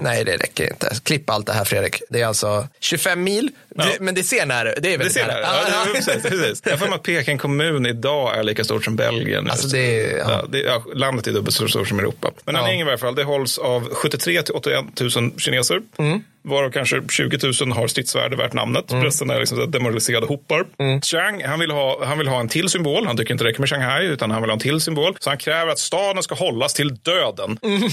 Nej, 0.00 0.24
det 0.24 0.36
räcker 0.36 0.68
inte. 0.70 0.94
Klipp 1.02 1.30
allt 1.30 1.46
det 1.46 1.52
här 1.52 1.64
Fredrik. 1.64 2.02
Det 2.10 2.20
är 2.20 2.26
alltså 2.26 2.68
25 2.80 3.22
mil. 3.24 3.50
Ja. 3.76 3.84
Det, 3.84 4.00
men 4.00 4.14
det 4.14 4.22
ser 4.22 4.46
nära 4.46 4.64
Det 4.64 4.76
är 4.76 4.80
Det 4.80 4.88
väldigt 4.90 5.12
ser 5.12 5.26
nära. 5.26 5.40
jag. 5.40 5.50
Ja, 5.50 5.84
det, 5.86 5.92
precis, 5.94 6.22
precis. 6.22 6.62
Jag 6.64 6.80
mig 6.80 6.88
att 6.92 7.02
Peking 7.02 7.38
kommun 7.38 7.86
idag 7.86 8.38
är 8.38 8.42
lika 8.42 8.64
stort 8.64 8.84
som 8.84 8.96
Belgien. 8.96 9.50
Alltså, 9.50 9.68
det 9.68 10.02
ja. 10.10 10.44
det, 10.48 10.82
landet 10.94 11.26
är 11.26 11.32
dubbelt 11.32 11.56
så 11.56 11.68
stort 11.68 11.88
som 11.88 11.98
Europa. 11.98 12.30
Men. 12.44 12.54
Nanjing 12.54 12.80
i 12.80 12.84
varje 12.84 12.98
fall, 12.98 13.14
det 13.14 13.24
hålls 13.24 13.58
av 13.58 13.88
73 13.94 14.42
till 14.42 14.54
81 14.54 14.84
000 15.00 15.10
kineser. 15.38 15.80
Mm. 15.98 16.22
Varav 16.46 16.70
kanske 16.70 17.02
20 17.10 17.38
000 17.60 17.72
har 17.72 17.88
stridsvärde 17.88 18.36
värt 18.36 18.52
namnet. 18.52 18.92
Mm. 18.92 19.04
Resten 19.04 19.30
är 19.30 19.40
liksom 19.40 19.70
demoraliserade 19.70 20.26
hopar. 20.26 20.66
Chang, 21.02 21.44
han 21.44 21.60
vill, 21.60 21.70
ha, 21.70 22.04
han 22.04 22.18
vill 22.18 22.28
ha 22.28 22.40
en 22.40 22.48
till 22.48 22.68
symbol. 22.68 23.06
Han 23.06 23.16
tycker 23.16 23.34
inte 23.34 23.44
det 23.44 23.50
räcker 23.50 23.60
med 23.60 23.68
Shanghai, 23.68 24.06
utan 24.06 24.30
han 24.30 24.42
vill 24.42 24.50
ha 24.50 24.54
en 24.54 24.60
till 24.60 24.80
symbol. 24.80 25.16
Så 25.20 25.30
han 25.30 25.38
kräver 25.38 25.72
att 25.72 25.78
staden 25.78 26.22
ska 26.22 26.34
hållas 26.34 26.74
till 26.74 26.94
döden. 26.94 27.58
Mm. 27.62 27.88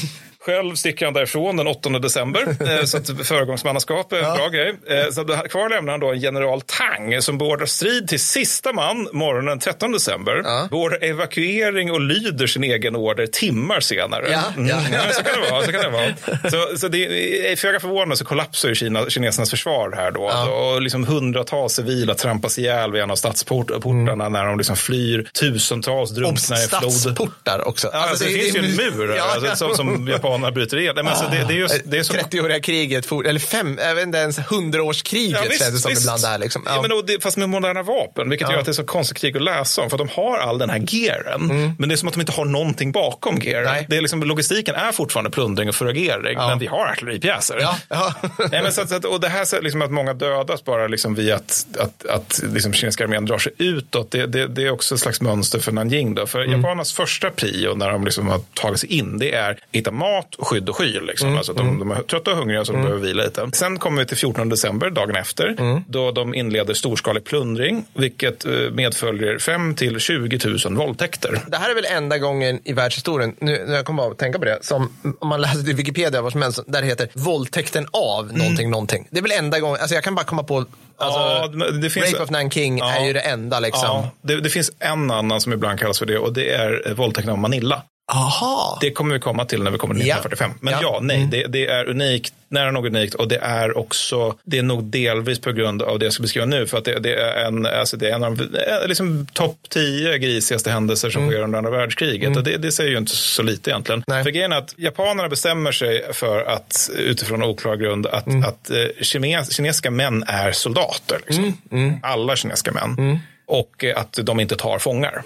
Själv 0.46 0.76
sticker 0.76 1.06
han 1.06 1.14
därifrån 1.14 1.58
den 1.58 1.68
8 1.68 1.90
december. 1.90 2.42
eh, 2.80 2.86
så 2.86 2.98
att 2.98 3.28
föregångsmannaskap 3.28 4.12
är 4.14 4.18
en 4.18 4.38
bra 4.38 4.48
grej. 4.50 4.74
Eh, 4.90 5.10
Så 5.12 5.26
kvar 5.26 5.70
lämnar 5.70 5.92
han 5.94 6.00
då 6.00 6.12
en 6.12 6.20
general 6.20 6.62
Tang 6.62 7.22
som 7.22 7.38
beordrar 7.38 7.66
strid 7.66 8.08
till 8.08 8.20
sista 8.20 8.74
man 8.74 9.08
morgonen 9.14 9.46
den 9.46 9.60
13 9.60 9.92
december. 9.92 10.42
Ja. 10.46 10.68
Beordrar 10.72 11.04
evakuering 11.04 11.92
och 11.92 12.02
lyder 12.02 12.48
sin 12.48 12.64
egen 12.64 12.96
order 12.96 13.28
timmar 13.28 13.80
senare. 13.80 14.28
Ja, 14.32 14.44
Mm. 14.58 14.68
ja. 14.70 14.82
Ja, 14.94 15.14
så 15.14 15.24
kan 15.24 15.42
det 15.42 15.52
vara. 15.52 15.64
Så 15.66 15.72
kan 15.72 15.82
det 15.82 15.90
vara. 15.90 16.52
Så, 16.52 16.78
så 16.78 16.88
det 16.88 17.52
är 17.52 17.56
föga 17.56 17.80
förvånande 17.80 18.18
så 18.18 18.26
kollapsar 18.26 18.70
ju 18.70 18.76
Kina, 18.76 19.10
kinesernas 19.10 19.50
försvar 19.50 19.92
här 19.96 20.12
då. 20.12 20.22
Och 20.54 20.82
liksom 20.82 21.08
hundratals 21.08 21.74
civila 21.74 22.16
trampas 22.16 22.60
ihjäl 22.60 22.92
vid 22.92 23.02
en 23.02 23.12
av 23.12 23.16
stadsportarna 23.16 24.30
när 24.30 24.46
de 24.46 24.58
liksom 24.58 24.76
flyr. 24.76 25.30
Tusentals 25.40 26.12
drunknar 26.12 26.66
i 26.66 26.68
floden. 26.68 26.92
stadsportar 26.92 27.68
också. 27.68 27.90
Ja, 27.94 28.00
alltså, 28.10 28.26
det, 28.26 28.32
finns 28.32 28.56
ju 28.56 28.60
en 28.60 28.76
mur 28.76 29.16
Ja, 29.18 29.24
alltså, 29.34 29.48
ja. 29.48 29.56
som, 29.56 29.76
som 29.76 30.08
japanerna 30.34 30.52
bryter 30.52 30.78
igenom. 30.78 30.96
Men 31.06 31.08
alltså, 31.14 31.30
det, 31.32 31.46
det 31.48 31.54
är 31.54 31.58
just, 31.58 31.82
det 31.86 31.98
är 31.98 32.04
som 32.04 32.16
30-åriga 32.16 32.60
kriget, 32.60 33.06
for- 33.06 33.28
eller 33.28 33.40
fem, 33.40 33.76
vet 33.76 34.04
inte 34.06 34.18
ens 34.18 34.40
100-årskriget 34.40 35.58
känns 35.60 35.72
det 35.74 35.78
som 35.80 35.92
ibland 35.92 36.22
där. 36.22 36.38
Liksom. 36.38 36.64
Ja. 36.66 36.82
men, 36.82 36.92
och 36.92 37.06
det, 37.06 37.24
fast 37.24 37.38
med 37.38 37.50
moderna 37.50 37.84
vapen, 37.84 38.30
vilket 38.30 38.48
Ja. 38.48 38.52
gör 38.54 38.60
att 38.60 38.66
det 38.66 38.72
är 38.72 38.74
så 38.74 38.84
konstigt 38.84 39.18
krig 39.18 39.36
att 39.38 39.44
läsa 39.44 39.82
om. 39.82 39.90
För 39.90 39.98
de 39.98 40.10
har 40.10 40.38
all 40.38 40.58
den 40.58 40.70
här 40.70 40.84
gearen, 40.88 41.76
men 41.80 41.90
det 41.90 41.96
är 41.96 41.98
som 41.98 42.08
att 42.08 42.14
de 42.14 42.20
inte 42.20 42.32
har 42.32 42.46
någonting 42.46 42.92
bakom 42.92 43.38
gearen. 43.42 43.66
Nej. 43.66 43.86
Det 43.90 43.98
är 43.98 44.02
liksom, 44.02 44.24
logistiken 44.24 44.76
är 44.76 44.92
fortfarande 44.92 45.30
plundring 45.32 45.70
och 45.70 45.76
furagering, 45.76 46.38
men 46.38 46.60
vi 46.60 46.68
har 46.68 46.86
artilleripjäser. 46.88 47.58
Ja. 47.62 47.78
Ja. 47.90 48.14
Nej, 48.52 48.64
men 48.64 48.72
så, 48.74 48.82
att- 48.82 49.06
och 49.06 49.20
det 49.20 49.28
här 49.30 49.46
så 49.46 49.62
liksom 49.62 49.82
att 49.82 49.92
många 49.92 50.14
dödas 50.14 50.64
bara 50.64 50.88
liksom 50.88 51.16
via 51.16 51.36
att, 51.36 51.66
att, 51.80 52.06
att 52.06 52.42
liksom 52.54 52.74
kinesiska 52.74 53.04
armén 53.04 53.26
drar 53.26 53.38
sig 53.38 53.52
utåt, 53.58 54.12
det, 54.12 54.26
det, 54.26 54.48
det 54.48 54.64
är 54.64 54.70
också 54.72 54.96
ett 54.96 55.02
slags 55.02 55.22
mönster 55.22 55.60
för 55.60 55.72
Nanjing. 55.72 56.16
Då. 56.16 56.28
För 56.28 56.44
japanernas 56.44 56.94
första 56.94 57.30
prio 57.30 57.76
när 57.76 57.90
de 57.92 58.06
liksom 58.06 58.28
har 58.28 58.40
tagit 58.54 58.80
sig 58.80 58.94
in, 58.94 59.18
det 59.18 59.34
är 59.34 59.52
att 59.52 59.58
hitta 59.72 59.92
mat, 59.92 60.23
skydd 60.40 60.70
och 60.70 60.76
skyl. 60.78 61.06
Liksom. 61.06 61.38
Alltså 61.38 61.52
att 61.52 61.58
de, 61.58 61.80
de 61.80 61.92
är 61.92 62.02
trötta 62.02 62.32
och 62.32 62.38
hungriga 62.38 62.66
så 62.66 62.72
de 62.72 62.82
behöver 62.82 63.02
vila 63.02 63.24
lite. 63.24 63.50
Sen 63.54 63.80
kommer 63.80 64.02
vi 64.02 64.08
till 64.08 64.18
14 64.18 64.50
december, 64.50 64.90
dagen 64.90 65.16
efter, 65.16 65.56
då 65.88 66.12
de 66.12 66.34
inleder 66.34 66.74
storskalig 66.74 67.24
plundring, 67.24 67.86
vilket 67.94 68.46
eh, 68.46 68.52
medföljer 68.52 69.38
5 69.40 69.76
till 69.76 70.00
20 70.00 70.40
000 70.66 70.76
våldtäkter. 70.76 71.42
Det 71.48 71.58
här 71.58 71.70
är 71.70 71.76
väl 71.76 71.86
enda 71.86 72.18
gången 72.18 72.60
i 72.64 72.74
världshistorien, 72.74 73.36
nu 73.40 73.64
när 73.68 73.76
jag 73.76 73.86
kommer 73.86 74.12
att 74.12 74.18
tänka 74.18 74.40
på 74.40 74.46
det, 74.46 74.58
som 74.62 74.90
om 75.20 75.28
man 75.28 75.42
läser 75.42 75.70
i 75.70 75.74
Wikipedia 75.74 76.22
vad 76.22 76.32
som 76.32 76.42
helst, 76.42 76.60
där 76.68 76.82
det 76.82 76.88
heter 76.88 77.10
våldtäkten 77.14 77.88
av 77.92 78.34
någonting, 78.38 78.70
någonting. 78.70 79.08
Det 79.12 79.18
är 79.18 79.22
väl 79.22 79.32
enda 79.32 79.60
gången, 79.60 79.78
alltså 79.82 79.96
jag 79.96 80.04
kan 80.04 80.16
bara 80.16 80.26
komma 80.26 80.44
på, 80.44 80.58
alltså, 80.98 81.20
Ja, 81.20 81.48
det 81.72 81.90
finns- 81.90 82.12
Rape 82.14 82.24
of 82.24 82.30
Nanking 82.30 82.78
Ja. 82.78 82.94
är 82.94 83.06
ju 83.08 83.14
det 83.14 83.20
enda 83.20 83.60
liksom. 83.60 83.82
Ja, 83.88 84.10
det, 84.22 84.42
det 84.42 84.50
finns 84.50 84.72
en 84.80 85.12
annan 85.12 85.42
som 85.42 85.54
ibland 85.54 85.80
kallas 85.80 86.00
för 86.00 86.06
det 86.06 86.18
och 86.18 86.34
det 86.34 86.50
är 86.54 86.94
våldtäkten 86.94 87.32
av 87.32 87.38
Manila. 87.40 87.82
Aha. 88.12 88.78
Det 88.82 88.92
kommer 88.92 89.14
vi 89.14 89.20
komma 89.20 89.46
till 89.46 89.64
när 89.64 89.72
vi 89.72 89.78
kommer 89.78 89.96
till 89.96 90.08
Ja. 90.08 90.16
1945. 90.16 90.52
Men 90.62 90.74
Ja. 90.74 90.80
ja, 90.82 91.00
nej, 91.02 91.28
det, 91.32 91.48
det 91.48 91.68
är 91.68 91.90
unikt, 91.90 92.34
nära 92.50 92.72
nog 92.72 92.86
unikt 92.86 93.14
och 93.14 93.28
det 93.28 93.38
är 93.38 93.78
också, 93.78 94.36
det 94.44 94.58
är 94.58 94.64
nog 94.64 94.84
delvis 94.84 95.40
på 95.40 95.52
grund 95.52 95.82
av 95.82 96.00
det 96.00 96.06
jag 96.06 96.14
ska 96.14 96.22
beskriva 96.22 96.46
nu. 96.46 96.68
För 96.68 96.78
att 96.78 96.86
det, 96.86 97.00
det 97.00 97.14
är 97.16 97.46
en, 97.46 97.66
alltså 97.66 97.98
det 97.98 98.10
är 98.10 98.14
en 98.16 98.24
av 98.24 98.42
eh, 98.42 98.88
liksom 98.88 99.28
topp 99.34 99.58
10 99.70 100.18
grisigaste 100.18 100.72
händelser 100.72 101.10
som 101.10 101.30
sker 101.30 101.40
under 101.42 101.58
andra 101.58 101.72
världskriget. 101.72 102.38
Och 102.38 102.44
det, 102.44 102.58
det 102.58 102.72
säger 102.72 102.92
ju 102.92 102.98
inte 102.98 103.16
så 103.16 103.44
lite 103.44 103.70
egentligen. 103.70 104.04
Nej. 104.08 104.24
För 104.24 104.32
grejen 104.32 104.52
är 104.52 104.58
att 104.58 104.74
japanerna 104.78 105.30
bestämmer 105.30 105.72
sig 105.72 106.14
för 106.14 106.44
att, 106.44 106.90
utifrån 106.98 107.44
oklar 107.44 107.76
grund, 107.76 108.08
att, 108.08 108.28
att 108.46 108.70
eh, 108.70 108.78
kines, 109.02 109.56
kinesiska 109.56 109.92
män 109.92 110.24
är 110.28 110.52
soldater. 110.52 111.20
Liksom. 111.28 111.58
Alla 112.04 112.36
kinesiska 112.36 112.72
män. 112.72 113.20
Och 113.46 113.84
eh, 113.84 113.98
att 114.02 114.20
de 114.24 114.40
inte 114.40 114.56
tar 114.56 114.80
fångar. 114.80 115.24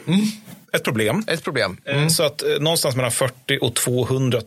Ett 0.74 0.84
problem. 0.84 1.24
Ett 1.28 1.44
problem. 1.44 1.78
Eh, 1.86 2.08
Så 2.08 2.24
att 2.24 2.44
eh, 2.44 2.50
någonstans 2.60 2.96
mellan 2.96 3.12
40 3.12 3.58
och 3.62 3.76
200 3.76 4.40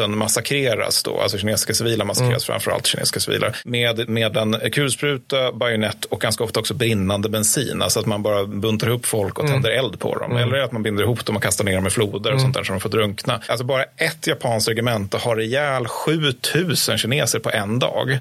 000 0.00 0.08
massakreras 0.10 1.02
då, 1.02 1.20
alltså 1.20 1.38
kinesiska 1.38 1.74
civila 1.74 2.04
massakreras, 2.04 2.44
framförallt 2.44 2.86
kinesiska 2.86 3.20
civila, 3.20 3.52
med, 3.64 4.08
med 4.08 4.36
en 4.36 4.56
kulspruta, 4.72 5.52
bajonett 5.52 6.04
och 6.04 6.20
ganska 6.20 6.44
ofta 6.44 6.60
också 6.60 6.74
brinnande 6.74 7.28
bensin. 7.28 7.82
Alltså 7.82 8.00
att 8.00 8.06
man 8.06 8.22
bara 8.22 8.46
buntar 8.46 8.86
ihop 8.88 9.06
folk 9.06 9.38
och 9.38 9.46
tänder 9.46 9.70
eld 9.70 9.98
på 9.98 10.18
dem. 10.18 10.36
Eller 10.36 10.58
att 10.58 10.72
man 10.72 10.82
binder 10.82 11.02
ihop 11.04 11.24
dem 11.26 11.36
och 11.36 11.42
kastar 11.42 11.64
ner 11.64 11.74
dem 11.74 11.86
i 11.86 11.90
floder 11.90 12.32
och 12.32 12.40
sånt 12.40 12.54
där 12.54 12.64
så 12.64 12.72
de 12.72 12.80
får 12.80 12.88
drunkna. 12.88 13.40
Alltså 13.46 13.64
bara 13.64 13.82
ett 13.82 14.26
japanskt 14.26 14.68
regemente 14.68 15.16
har 15.16 15.40
ihjäl 15.40 15.86
7000 15.86 16.98
kineser 16.98 17.38
på 17.38 17.50
en 17.50 17.78
dag. 17.78 18.18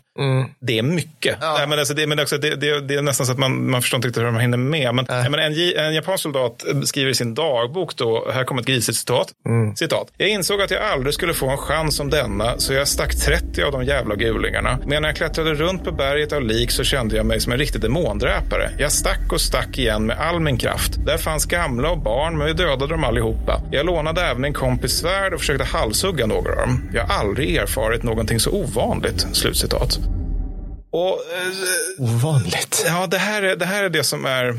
Det 0.60 0.80
är 0.80 0.84
mycket. 0.84 1.38
Nej, 1.42 1.68
men 1.68 1.80
alltså, 1.80 1.94
det, 1.94 2.08
men 2.08 2.20
också, 2.20 2.38
det, 2.38 2.56
det, 2.56 2.82
det 2.82 2.96
är 2.96 3.02
nästan 3.02 3.26
så 3.26 3.32
att 3.32 3.38
man, 3.40 3.70
man 3.70 3.82
förstår 3.82 3.98
inte 3.98 4.08
riktigt 4.08 4.24
hur 4.24 4.32
man 4.32 4.42
hinner 4.42 4.58
med. 4.58 4.96
Men, 4.96 5.06
nej, 5.10 5.30
men 5.30 5.40
en, 5.40 5.54
en 5.86 5.94
japansk 5.94 6.22
soldat 6.24 6.64
skriver 6.84 7.12
i 7.12 7.16
sin 7.16 7.34
dagbok 7.44 7.96
då, 7.96 8.32
här 8.34 8.44
kommer 8.44 8.62
ett 8.62 8.68
grisigt 8.68 8.98
citat. 8.98 9.28
citat. 9.76 10.08
Jag 10.18 10.30
insåg 10.30 10.62
att 10.62 10.72
jag 10.72 10.84
aldrig 10.84 11.14
skulle 11.14 11.34
få 11.34 11.50
en 11.50 11.58
chans 11.58 11.96
som 11.96 12.10
denna, 12.10 12.58
så 12.58 12.74
jag 12.74 12.88
stack 12.88 13.16
30 13.16 13.64
av 13.64 13.72
de 13.72 13.84
jävla 13.84 14.16
gulingarna. 14.16 14.80
Men 14.86 15.02
när 15.02 15.10
jag 15.10 15.16
klättrade 15.16 15.54
runt 15.54 15.84
på 15.84 15.92
berget 15.92 16.34
av 16.34 16.42
lik 16.42 16.72
så 16.72 16.84
kände 16.84 17.16
jag 17.16 17.26
mig 17.26 17.40
som 17.40 17.52
en 17.52 17.60
riktig 17.60 17.82
demondräpare. 17.82 18.72
Jag 18.78 18.92
stack 18.92 19.32
och 19.32 19.42
stack 19.42 19.78
igen 19.78 20.06
med 20.06 20.18
all 20.20 20.40
min 20.40 20.58
kraft. 20.58 21.06
Där 21.06 21.18
fanns 21.18 21.46
gamla 21.46 21.90
och 21.90 22.00
barn, 22.00 22.38
men 22.38 22.48
vi 22.48 22.54
dödade 22.54 22.88
dem 22.88 23.04
allihopa. 23.04 23.62
Jag 23.72 23.86
lånade 23.86 24.22
även 24.22 24.46
en 24.46 24.54
kompis 24.54 24.92
svärd 24.92 25.34
och 25.34 25.40
försökte 25.40 25.64
halshugga 25.64 26.26
några 26.26 26.52
av 26.52 26.58
dem. 26.58 26.90
Jag 26.94 27.06
har 27.06 27.16
aldrig 27.20 27.56
erfarit 27.56 28.04
någonting 28.04 28.40
så 28.40 28.52
ovanligt. 28.52 29.28
Slutcitat. 29.34 30.00
Och 30.94 31.10
eh, 31.10 32.04
Ovanligt. 32.04 32.84
Ja, 32.88 33.08
det 33.08 33.18
här, 33.18 33.42
är, 33.42 33.56
det 33.56 33.66
här 33.66 33.84
är 33.84 33.90
det 33.90 34.04
som 34.04 34.26
är... 34.26 34.56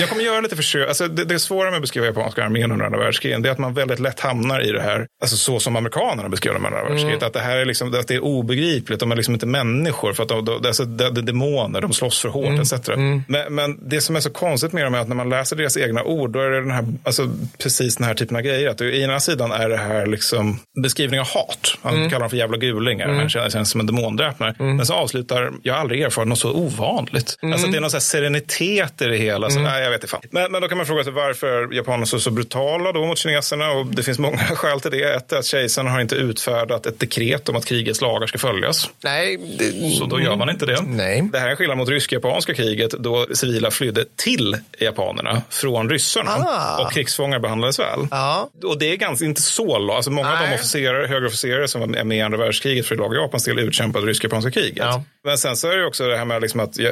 Jag 0.00 0.08
kommer 0.08 0.22
göra 0.22 0.40
lite 0.40 0.56
försök. 0.56 0.88
Alltså, 0.88 1.08
det, 1.08 1.24
det 1.24 1.38
svåra 1.38 1.70
med 1.70 1.76
att 1.76 1.82
beskriva 1.82 2.06
japanska 2.06 2.44
armén 2.44 2.72
under 2.72 2.86
andra 2.86 2.98
världskriget 2.98 3.42
det 3.42 3.48
är 3.48 3.52
att 3.52 3.58
man 3.58 3.74
väldigt 3.74 3.98
lätt 3.98 4.20
hamnar 4.20 4.68
i 4.68 4.72
det 4.72 4.82
här, 4.82 5.06
alltså 5.22 5.36
så 5.36 5.60
som 5.60 5.76
amerikanerna 5.76 6.28
beskrev 6.28 6.54
dem 6.54 6.64
under 6.64 6.78
andra 6.78 6.90
världskriget. 6.90 7.22
Att 7.22 7.32
det 7.32 7.40
här 7.40 7.56
är, 7.56 7.64
liksom, 7.64 7.94
att 7.94 8.08
det 8.08 8.14
är 8.14 8.24
obegripligt. 8.24 9.00
De 9.00 9.12
är 9.12 9.16
liksom 9.16 9.34
inte 9.34 9.46
människor. 9.46 10.12
För 10.12 10.22
att 10.22 10.28
de, 10.28 10.44
de, 10.44 10.66
alltså, 10.66 10.84
det, 10.84 11.10
det 11.10 11.20
är 11.20 11.22
demoner, 11.22 11.80
de 11.80 11.92
slåss 11.92 12.20
för 12.20 12.28
hårt 12.28 12.60
etc. 12.60 12.88
Men, 13.26 13.54
men 13.54 13.88
det 13.88 14.00
som 14.00 14.16
är 14.16 14.20
så 14.20 14.30
konstigt 14.30 14.72
med 14.72 14.84
dem 14.84 14.94
är 14.94 14.98
att 14.98 15.08
när 15.08 15.16
man 15.16 15.28
läser 15.28 15.56
deras 15.56 15.76
egna 15.76 16.02
ord, 16.02 16.30
då 16.30 16.40
är 16.40 16.50
det 16.50 16.60
den 16.60 16.70
här, 16.70 16.84
alltså, 17.04 17.30
precis 17.58 17.96
den 17.96 18.06
här 18.06 18.14
typen 18.14 18.36
av 18.36 18.42
grejer. 18.42 18.68
Att 18.68 18.80
I 18.80 19.02
ena 19.02 19.20
sidan 19.20 19.52
är 19.52 19.68
det 19.68 19.76
här 19.76 20.06
liksom 20.06 20.58
beskrivning 20.82 21.20
av 21.20 21.26
hat. 21.26 21.78
Han 21.82 22.10
kallar 22.10 22.20
dem 22.20 22.30
för 22.30 22.36
jävla 22.36 22.56
gulingar. 22.56 23.08
Han 23.08 23.28
känns, 23.28 23.52
känns 23.52 23.70
som 23.70 23.80
en 23.80 23.86
demondräpare. 23.86 24.54
Men 24.58 24.86
så 24.86 24.94
avslutar, 24.94 25.51
jag 25.62 25.74
har 25.74 25.80
aldrig 25.80 26.00
erfarit 26.02 26.28
något 26.28 26.38
så 26.38 26.52
ovanligt. 26.52 27.38
Alltså, 27.42 27.66
det 27.66 27.76
är 27.76 27.80
någon 27.80 27.90
så 27.90 28.00
serenitet 28.00 29.02
i 29.02 29.04
det 29.04 29.16
hela. 29.16 29.50
Så, 29.50 29.60
nej, 29.60 29.82
jag 29.82 29.90
vet 29.90 29.98
inte 29.98 30.06
fan. 30.06 30.20
Men, 30.30 30.52
men 30.52 30.62
då 30.62 30.68
kan 30.68 30.76
man 30.78 30.86
fråga 30.86 31.04
sig 31.04 31.12
varför 31.12 31.46
är 31.46 31.74
japanerna 31.76 32.06
så, 32.06 32.20
så 32.20 32.30
brutala 32.30 32.92
då 32.92 33.06
mot 33.06 33.18
kineserna? 33.18 33.70
Och 33.70 33.86
det 33.86 34.02
finns 34.02 34.18
många 34.18 34.38
skäl 34.54 34.80
till 34.80 34.90
det. 34.90 35.14
Ett 35.14 35.32
är 35.32 35.36
att 35.36 35.44
kejsaren 35.46 35.88
har 35.88 36.00
inte 36.00 36.14
utfärdat 36.14 36.86
ett 36.86 36.98
dekret 37.00 37.48
om 37.48 37.56
att 37.56 37.64
krigets 37.66 38.00
lagar 38.00 38.26
ska 38.26 38.38
följas. 38.38 38.90
Nej. 39.04 39.36
Det, 39.58 39.90
Så 39.98 40.06
då 40.06 40.20
gör 40.20 40.36
man 40.36 40.50
inte 40.50 40.66
det. 40.66 40.82
Nej. 40.82 41.28
Det 41.32 41.38
här 41.38 41.48
är 41.48 41.56
skillnad 41.56 41.76
mot 41.78 41.88
rysk-japanska 41.88 42.54
kriget 42.54 42.90
då 42.90 43.26
civila 43.34 43.70
flydde 43.70 44.04
till 44.16 44.56
japanerna 44.78 45.42
från 45.50 45.90
ryssarna 45.90 46.30
Ah. 46.30 46.84
och 46.84 46.92
krigsfångar 46.92 47.38
behandlades 47.38 47.78
väl. 47.78 48.06
Ja. 48.10 48.50
Och 48.64 48.78
det 48.78 48.92
är 48.92 48.96
ganska, 48.96 49.24
inte 49.24 49.42
så 49.42 49.78
långt. 49.78 49.96
Alltså 49.96 50.10
många 50.10 50.28
av 50.32 50.38
de 50.38 50.44
Nej. 50.44 50.54
officerare, 50.54 51.06
högre 51.06 51.26
officerare 51.26 51.68
som 51.68 51.80
var 51.80 52.04
med 52.04 52.18
i 52.18 52.20
andra 52.20 52.38
världskriget 52.38 52.86
för 52.86 52.96
lag 52.96 53.14
Japans 53.14 53.44
del 53.44 53.58
utkämpade 53.58 54.06
rysk-japanska 54.06 54.50
kriget. 54.50 54.76
Ja. 54.76 55.04
Men 55.24 55.38
sen 55.42 55.56
så 55.56 55.68
är 55.70 55.76
det 55.76 55.86
också 55.86 56.08
det 56.08 56.16
här 56.16 56.24
med 56.24 56.42
liksom 56.42 56.60
att 56.60 56.78
ja- 56.78 56.90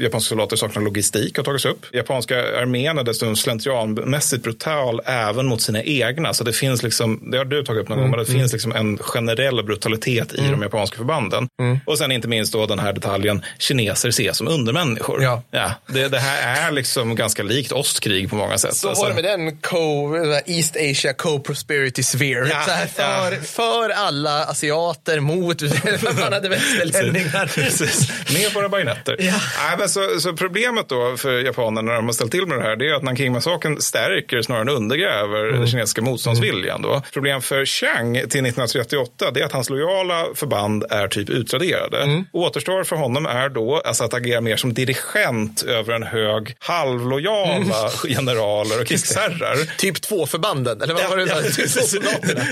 japanska 0.00 0.28
soldater 0.28 0.56
saknar 0.56 0.82
logistik 0.82 1.36
har 1.36 1.44
tagits 1.44 1.64
upp. 1.64 1.86
Japanska 1.92 2.58
armén 2.60 2.98
är 2.98 3.02
dessutom 3.04 3.36
slentrianmässigt 3.36 4.42
brutal 4.42 5.00
även 5.04 5.46
mot 5.46 5.62
sina 5.62 5.82
egna. 5.82 6.34
Så 6.34 6.44
det 6.44 6.52
finns 6.52 6.82
liksom, 6.82 7.30
det 7.30 7.38
har 7.38 7.44
du 7.44 7.62
tagit 7.64 7.82
upp 7.82 7.88
någon 7.88 7.98
gång, 8.00 8.10
men 8.10 8.18
det 8.18 8.24
finns 8.26 8.52
liksom 8.52 8.72
en 8.72 8.98
generell 8.98 9.64
brutalitet 9.64 10.32
i 10.34 10.40
de 10.50 10.62
japanska 10.62 10.96
förbanden. 10.96 11.48
Och 11.86 11.98
sen 11.98 12.12
inte 12.12 12.28
minst 12.28 12.52
då 12.52 12.66
den 12.66 12.78
här 12.78 12.92
detaljen, 12.92 13.44
kineser 13.58 14.08
ses 14.08 14.36
som 14.36 14.48
undermänniskor. 14.48 15.22
Ja. 15.22 15.42
det, 15.86 16.08
det 16.08 16.18
här 16.18 16.66
är 16.68 16.70
liksom 16.72 17.14
ganska 17.14 17.42
likt 17.42 17.72
ostkrig 17.72 18.30
på 18.30 18.36
många 18.36 18.58
sätt. 18.58 18.76
Så 18.76 18.88
Alltså- 18.88 19.02
var 19.02 19.10
det 19.10 19.14
med 19.14 19.24
den 19.24 19.56
co, 19.56 20.16
East 20.46 20.76
Asia 20.76 21.12
Co-Prosperity 21.12 22.02
Sphere. 22.02 22.48
Ja, 22.48 22.62
så 22.66 22.70
här, 22.70 22.86
för, 22.86 23.32
ja. 23.32 23.38
för 23.42 23.88
alla 23.90 24.44
asiater 24.44 25.20
mot 25.20 25.62
man 26.20 26.32
hade 26.32 26.48
västerlänningar. 26.48 27.46
Precis. 27.92 28.38
Med 28.42 28.52
våra 28.54 28.68
bajonetter. 28.68 29.16
Ja. 29.18 29.34
Nej, 29.58 29.76
men 29.78 29.88
så, 29.88 30.20
så 30.20 30.32
problemet 30.32 30.88
då 30.88 31.16
för 31.16 31.44
japanerna 31.44 31.82
när 31.90 31.94
de 31.96 32.04
har 32.06 32.12
ställt 32.12 32.30
till 32.32 32.46
med 32.46 32.58
det 32.58 32.62
här 32.64 32.76
det 32.76 32.88
är 32.88 32.94
att 32.94 33.02
Nanking-massakern 33.02 33.80
stärker 33.80 34.42
snarare 34.42 34.62
än 34.62 34.68
undergräver 34.68 35.42
Mm. 35.48 35.58
den 35.60 35.66
kinesiska 35.68 36.02
motståndsviljan. 36.02 36.82
Då. 36.82 37.02
Problem 37.12 37.42
för 37.42 37.64
Chiang 37.64 38.12
till 38.14 38.22
1938 38.24 39.30
det 39.30 39.40
är 39.40 39.44
att 39.44 39.52
hans 39.52 39.70
lojala 39.70 40.26
förband 40.34 40.84
är 40.90 41.08
typ 41.08 41.30
utraderade. 41.30 42.02
Mm. 42.02 42.24
Återstår 42.32 42.84
för 42.84 42.96
honom 42.96 43.26
är 43.26 43.48
då 43.48 43.82
alltså 43.84 44.04
att 44.04 44.14
agera 44.14 44.40
mer 44.40 44.56
som 44.56 44.74
dirigent 44.74 45.62
över 45.62 45.92
en 45.94 46.02
hög 46.02 46.54
halvlojala 46.58 47.52
Mm. 47.56 47.68
generaler 48.16 48.80
och 48.80 48.86
krigsherrar. 48.86 49.76
Typ 49.78 50.02
två 50.02 50.26
förbanden, 50.26 50.82
eller 50.82 50.94
vad 50.94 51.08
var 51.10 51.16
det? 51.16 51.26
Ja, 51.26 51.40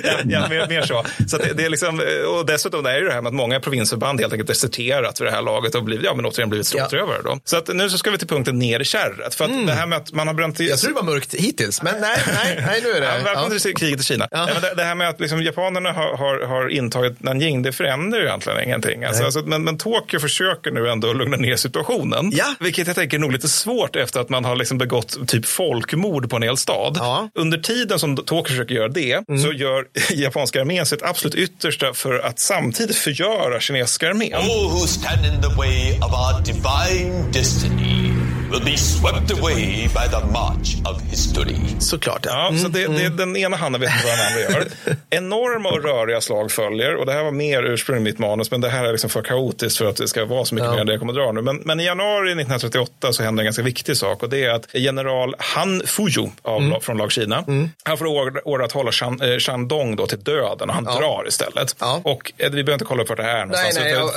ja, 0.05 0.11
ja, 0.25 0.49
mer, 0.49 0.67
mer 0.69 0.83
så. 0.83 1.05
så 1.29 1.37
att 1.37 1.43
det, 1.43 1.53
det 1.55 1.65
är 1.65 1.69
liksom, 1.71 2.01
och 2.39 2.47
dessutom 2.47 2.87
är 2.87 3.01
det 3.01 3.13
här 3.13 3.23
med 3.23 3.29
att 3.31 3.35
många 3.35 3.61
provinsförband 3.61 4.21
helt 4.21 4.33
enkelt 4.33 4.49
deserterat 4.49 5.20
vid 5.21 5.29
det 5.29 5.33
här 5.33 5.43
laget 5.43 5.75
och 5.75 5.85
blivit, 5.85 6.05
ja, 6.05 6.15
men 6.15 6.27
återigen 6.27 6.49
blivit 6.49 6.67
stråtrövare. 6.67 7.19
Då. 7.25 7.39
Så 7.45 7.57
att 7.57 7.69
nu 7.69 7.91
så 7.91 7.99
ska 7.99 8.11
vi 8.11 8.19
till 8.19 8.29
punkten 8.29 8.59
ner 8.59 8.81
i 8.81 8.85
kärret. 8.85 9.35
För 9.35 9.45
att 9.45 9.67
det 9.67 9.73
här 9.73 9.87
med 9.87 9.97
att 9.99 10.13
man 10.13 10.27
har 10.27 10.35
bränt 10.35 10.61
i... 10.61 10.69
Jag 10.69 10.79
tror 10.79 10.89
det 10.91 10.95
var 10.95 11.03
mörkt 11.03 11.35
hittills, 11.35 11.83
men 11.83 12.01
nej, 12.01 12.19
nej, 12.35 12.63
nej 12.67 12.81
nu 12.85 12.91
är 12.91 13.01
det. 13.01 13.07
Ja, 13.07 13.13
välkommen 13.25 13.53
Ja. 13.53 13.59
till 13.59 13.75
kriget 13.75 14.01
i 14.01 14.05
Kina. 14.05 14.29
Ja. 14.31 14.49
men 14.53 14.63
det, 14.63 14.75
det 14.77 14.85
här 14.85 14.95
med 14.95 15.09
att 15.09 15.21
liksom 15.21 15.43
japanerna 15.43 15.93
har, 15.93 16.17
har, 16.17 16.47
har 16.47 16.69
intagit 16.69 17.23
Nanjing, 17.23 17.63
det 17.63 17.73
förändrar 17.73 18.21
ju 18.21 18.27
egentligen 18.27 18.63
ingenting. 18.65 19.05
Alltså, 19.05 19.25
alltså, 19.25 19.41
men, 19.41 19.65
men 19.65 19.79
Tokyo 19.79 20.21
försöker 20.21 20.71
nu 20.71 20.89
ändå 20.89 21.13
lugna 21.13 21.37
ner 21.37 21.57
situationen. 21.57 22.31
Ja. 22.35 22.55
Vilket 22.61 22.87
jag 22.87 22.97
tänker 22.97 23.17
är 23.17 23.21
nog 23.21 23.33
lite 23.33 23.49
svårt 23.49 23.97
efter 23.97 24.21
att 24.21 24.29
man 24.29 24.45
har 24.45 24.57
liksom 24.57 24.79
begått 24.79 25.29
typ 25.29 25.47
folkmord 25.47 26.31
på 26.31 26.37
en 26.37 26.43
hel 26.43 26.57
stad. 26.57 26.97
Ja. 26.99 27.19
Mm. 27.19 27.31
Under 27.35 27.59
tiden 27.59 27.99
som 27.99 28.17
Tokyo 28.17 28.45
försöker 28.45 28.75
göra 28.75 28.89
det 28.89 29.25
så 29.43 29.53
gör 29.53 29.85
japanska 30.11 30.61
armén 30.61 30.87
sitt 30.87 31.03
absolut 31.03 31.35
yttersta 31.35 31.95
för 31.95 32.19
att 32.19 32.39
samtidigt 32.39 32.97
förgöra 32.97 33.61
kinesiska 33.61 34.09
armén. 34.09 34.35
All 34.35 34.71
stand 35.11 35.27
in 35.27 35.41
the 35.41 35.51
way 35.57 35.99
of 36.01 36.15
our 36.15 36.41
divine 36.43 37.31
destiny 37.33 38.20
will 38.51 38.65
be 38.65 38.77
swept 38.77 39.31
away 39.39 39.89
by 39.89 40.09
the 40.11 40.27
march 40.33 40.77
of 40.85 41.03
history. 41.11 41.57
Såklart. 41.79 42.21
Ja. 42.27 42.51
Ja, 42.53 42.59
så 42.59 42.69
det, 42.69 42.87
det, 42.87 43.09
den 43.09 43.37
ena 43.37 43.57
handen 43.57 43.81
vet 43.81 43.91
inte 43.91 44.07
vad 44.07 44.19
den 44.19 44.27
andra 44.27 44.41
gör. 44.41 44.97
Enorma 45.11 45.69
och 45.69 45.83
röriga 45.85 46.21
slag 46.21 46.53
följer 46.53 46.95
och 46.97 47.07
det 47.07 47.13
här 47.13 47.23
var 47.25 47.31
mer 47.31 47.63
ursprungligen 47.63 48.05
mitt 48.05 48.19
manus 48.19 48.51
men 48.51 48.61
det 48.61 48.69
här 48.69 48.85
är 48.85 48.93
liksom 48.93 49.11
för 49.11 49.23
kaotiskt 49.23 49.79
för 49.79 49.85
att 49.85 49.97
det 49.97 50.09
ska 50.09 50.25
vara 50.25 50.45
så 50.45 50.55
mycket 50.55 50.67
Ja. 50.67 50.73
mer 50.73 50.81
än 50.81 50.87
det 50.87 50.93
jag 50.93 51.01
kommer 51.01 51.13
att 51.13 51.17
dra 51.19 51.33
nu. 51.33 51.43
Men, 51.43 51.57
men 51.57 51.81
i 51.81 51.85
januari 51.85 52.29
1938 52.31 53.13
så 53.13 53.23
händer 53.23 53.41
en 53.43 53.45
ganska 53.45 53.63
viktig 53.63 53.97
sak 53.97 54.23
och 54.23 54.29
det 54.29 54.45
är 54.45 54.51
att 54.51 54.67
general 54.75 55.35
Han 55.39 55.83
Fuju 55.87 56.29
av, 56.43 56.81
från 56.81 56.97
lag 56.99 57.13
Kina, 57.13 57.45
han 57.83 57.99
får 57.99 58.07
order 58.07 58.65
att 58.65 58.73
hålla 58.73 58.93
Shan, 58.93 59.21
eh, 59.21 59.39
Shandong 59.39 59.97
då 59.97 60.07
till 60.07 60.21
döden 60.23 60.69
och 60.69 60.75
han 60.75 60.85
drar 60.85 61.25
istället. 61.29 61.77
Ja. 61.79 62.01
Och 62.05 62.33
eh, 62.39 62.45
vi 62.45 62.51
behöver 62.51 62.73
inte 62.73 62.85
kolla 62.85 63.03
upp 63.03 63.09
vart 63.09 63.19
det 63.19 63.25
här 63.25 63.37
är 63.37 63.47
någonstans. 63.47 63.79
nej, 63.81 63.93
ja. 63.93 64.11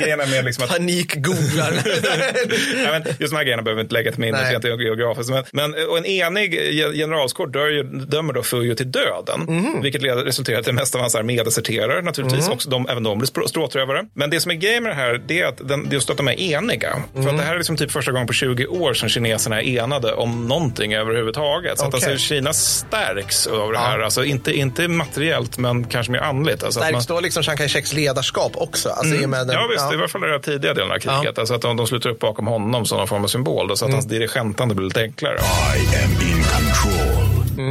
Grejen 0.02 0.20
är 0.20 0.26
mer 0.26 0.42
liksom 0.42 0.64
att 0.64 0.70
Panik-googlar. 0.70 1.72
Ja, 2.84 2.90
men 2.90 3.02
just 3.20 3.32
de 3.32 3.36
här 3.36 3.44
grejerna 3.44 3.62
behöver 3.62 3.82
vi 3.82 3.84
inte 3.84 3.94
lägga 3.94 4.10
till 4.10 4.20
minnes 4.20 4.50
rent 4.50 4.64
geografiskt. 4.64 5.30
Men, 5.30 5.44
men, 5.52 5.88
och 5.88 5.98
en 5.98 6.06
enig 6.06 6.54
ge- 6.54 6.92
generalskår 6.92 7.46
dör 7.46 7.82
dömer 8.06 8.32
då 8.32 8.42
Fujo 8.42 8.74
till 8.74 8.90
döden. 8.92 9.40
Mhm. 9.48 9.82
Vilket 9.82 10.02
resulterar 10.02 10.56
i 10.56 10.60
att 10.60 10.66
det 10.66 10.72
mesta 10.72 10.98
av 10.98 11.02
hans 11.02 11.14
armé 11.14 11.42
deserterar 11.42 12.02
naturligtvis. 12.02 12.48
Också 12.48 12.70
de, 12.70 12.88
även 12.88 13.02
de 13.02 13.18
blir 13.18 13.28
strå- 13.28 13.46
stråtrövare. 13.48 14.04
Men 14.14 14.30
det 14.30 14.40
som 14.40 14.50
är 14.50 14.54
grejen 14.54 14.82
med 14.82 14.92
det 14.92 14.96
här 14.96 15.20
det 15.26 15.40
är 15.40 15.46
att 15.46 15.68
den, 15.68 15.88
just 15.90 16.10
att 16.10 16.16
de 16.16 16.28
är 16.28 16.40
eniga. 16.40 16.96
För 17.12 17.20
Mhm. 17.20 17.28
att 17.28 17.36
det 17.38 17.42
här 17.44 17.54
är 17.54 17.58
liksom 17.58 17.76
typ 17.76 17.90
första 17.90 18.12
gången 18.12 18.26
på 18.26 18.32
20 18.32 18.66
år 18.66 18.94
som 18.94 19.08
kineserna 19.08 19.62
är 19.62 19.78
enade 19.78 20.12
om 20.12 20.48
någonting 20.48 20.94
överhuvudtaget. 20.94 21.78
Så 21.78 21.84
att 21.86 21.94
Okej. 21.94 22.10
alltså, 22.12 22.26
Kina 22.26 22.52
stärks 22.52 23.46
av 23.46 23.72
det 23.72 23.78
här. 23.78 23.98
Alltså, 23.98 24.24
inte, 24.24 24.52
inte 24.58 24.88
materiellt 24.88 25.58
men 25.58 25.84
kanske 25.84 26.12
mer 26.12 26.18
andligt. 26.20 26.62
Alltså, 26.62 26.80
att 26.80 26.92
man- 26.92 27.02
Stärks 27.02 27.06
då 27.16 27.20
liksom 27.20 27.42
Chiang 27.42 27.56
Kai-sheks 27.56 27.94
ledarskap 27.94 28.52
också? 28.54 28.88
Alltså, 28.88 29.28
med 29.28 29.46
den, 29.46 29.50
Ja 29.56 29.68
visst, 29.70 29.92
i 29.92 29.96
alla 29.96 30.08
fall 30.08 30.20
den 30.20 30.40
tidiga 30.40 30.74
delen 30.74 30.90
av 30.92 30.98
kriget. 30.98 31.38
Alltså 31.38 31.54
att 31.54 31.62
de, 31.62 31.76
de 31.76 31.86
sluter 31.86 32.10
upp 32.10 32.18
bakom 32.18 32.46
honom 32.46 32.86
som 32.86 33.05
någon 33.06 33.08
form 33.08 33.24
av 33.24 33.28
symbol. 33.28 33.68
Då, 33.68 33.76
så 33.76 33.84
att 33.84 33.92
hans 33.92 34.06
dirigentande 34.06 34.74
blir 34.74 34.86
lite 34.86 35.02
enklare. 35.02 35.38
I 35.76 36.04
am 36.04 36.10
in 36.28 36.42
control. 36.44 37.25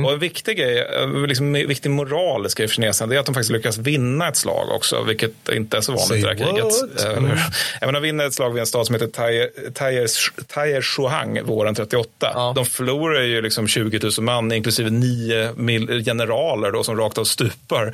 Och 0.05 0.11
en 0.13 0.19
viktig 0.19 0.57
grej, 0.57 0.79
eh, 0.79 1.27
liksom, 1.27 1.55
en 1.55 1.67
viktig 1.67 1.89
moralisk 1.91 2.57
grej 2.57 2.67
för 2.67 2.75
kineserna, 2.75 3.09
det 3.09 3.15
är 3.15 3.19
att 3.19 3.25
de 3.25 3.35
faktiskt 3.35 3.51
lyckas 3.51 3.77
vinna 3.77 4.27
ett 4.27 4.37
slag 4.37 4.69
också, 4.71 5.03
vilket 5.03 5.49
inte 5.53 5.77
är 5.77 5.81
så 5.81 5.91
vanligt 5.91 6.11
i 6.11 6.21
det 6.21 6.27
här 6.27 6.35
Say 6.71 6.89
kriget. 6.99 7.33
Eh? 7.33 7.47
Även 7.81 7.93
de 7.93 8.03
vinner 8.03 8.25
ett 8.27 8.33
slag 8.33 8.49
vid 8.53 8.59
en 8.59 8.67
stad 8.67 8.85
som 8.85 8.95
heter 8.95 9.07
Taie- 9.07 9.49
Taie- 9.73 10.07
Taie 10.47 10.81
Shuang 10.81 11.43
våren 11.43 11.75
38. 11.75 12.07
Ja. 12.19 12.53
De 12.55 12.65
förlorar 12.65 13.21
ju 13.21 13.41
liksom 13.41 13.67
20 13.67 13.99
000 14.03 14.11
man, 14.21 14.51
inklusive 14.51 14.89
nio 14.89 15.53
generaler 16.03 16.71
då, 16.71 16.83
som 16.83 16.97
rakt 16.97 17.17
av 17.17 17.23
stupar. 17.23 17.93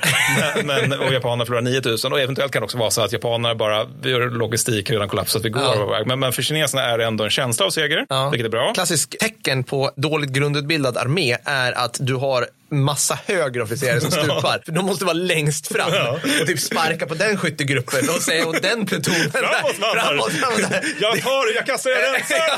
men, 0.66 0.68
men, 0.89 1.00
och 1.00 1.14
japanerna 1.14 1.46
förlorar 1.46 1.62
9 1.62 1.82
000. 1.86 2.14
Och 2.14 2.20
eventuellt 2.20 2.52
kan 2.52 2.62
det 2.62 2.64
också 2.64 2.78
vara 2.78 2.92
så 2.92 3.02
att 3.02 3.12
japanerna 3.14 3.56
bara, 3.56 3.86
vi 4.02 4.14
har 4.14 4.20
logistik 4.22 4.89
redan 4.89 5.10
kollapsat, 5.10 5.46
vi 5.46 5.50
går 5.50 5.62
Ja. 5.64 6.04
Men, 6.06 6.20
men 6.20 6.34
för 6.34 6.42
kineserna 6.42 6.84
är 6.84 6.98
det 6.98 7.06
ändå 7.06 7.24
en 7.24 7.30
känsla 7.30 7.66
av 7.66 7.70
seger, 7.70 8.06
Ja. 8.10 8.30
vilket 8.30 8.46
är 8.46 8.50
bra. 8.50 8.74
Klassiskt 8.74 9.20
tecken 9.20 9.64
på 9.64 9.92
dåligt 9.96 10.30
grundutbildad 10.30 10.98
armé 10.98 11.38
är 11.44 11.72
att 11.84 11.98
du 12.00 12.16
har 12.16 12.48
massa 12.72 13.20
högre 13.26 13.64
officerare 13.64 14.02
som 14.02 14.12
stupar. 14.12 14.62
För 14.66 14.72
de 14.72 14.86
måste 14.86 15.06
vara 15.06 15.14
längst 15.14 15.68
fram 15.68 15.92
och 16.14 16.48
typ 16.48 16.60
sparka 16.60 17.06
på 17.06 17.14
den 17.14 17.38
skyttegruppen 17.38 18.10
och 18.10 18.22
säga 18.22 18.48
åt 18.48 18.62
den 18.62 18.86
plutonen. 18.86 19.32
Framåt 19.32 19.76
framåt, 19.76 20.32
framåt. 20.32 20.84
Jag 21.00 21.22
tar, 21.22 21.56
jag 21.56 21.66
kastar, 21.66 21.90
jag 21.90 22.00
rensar! 22.00 22.38
Ja, 22.38 22.58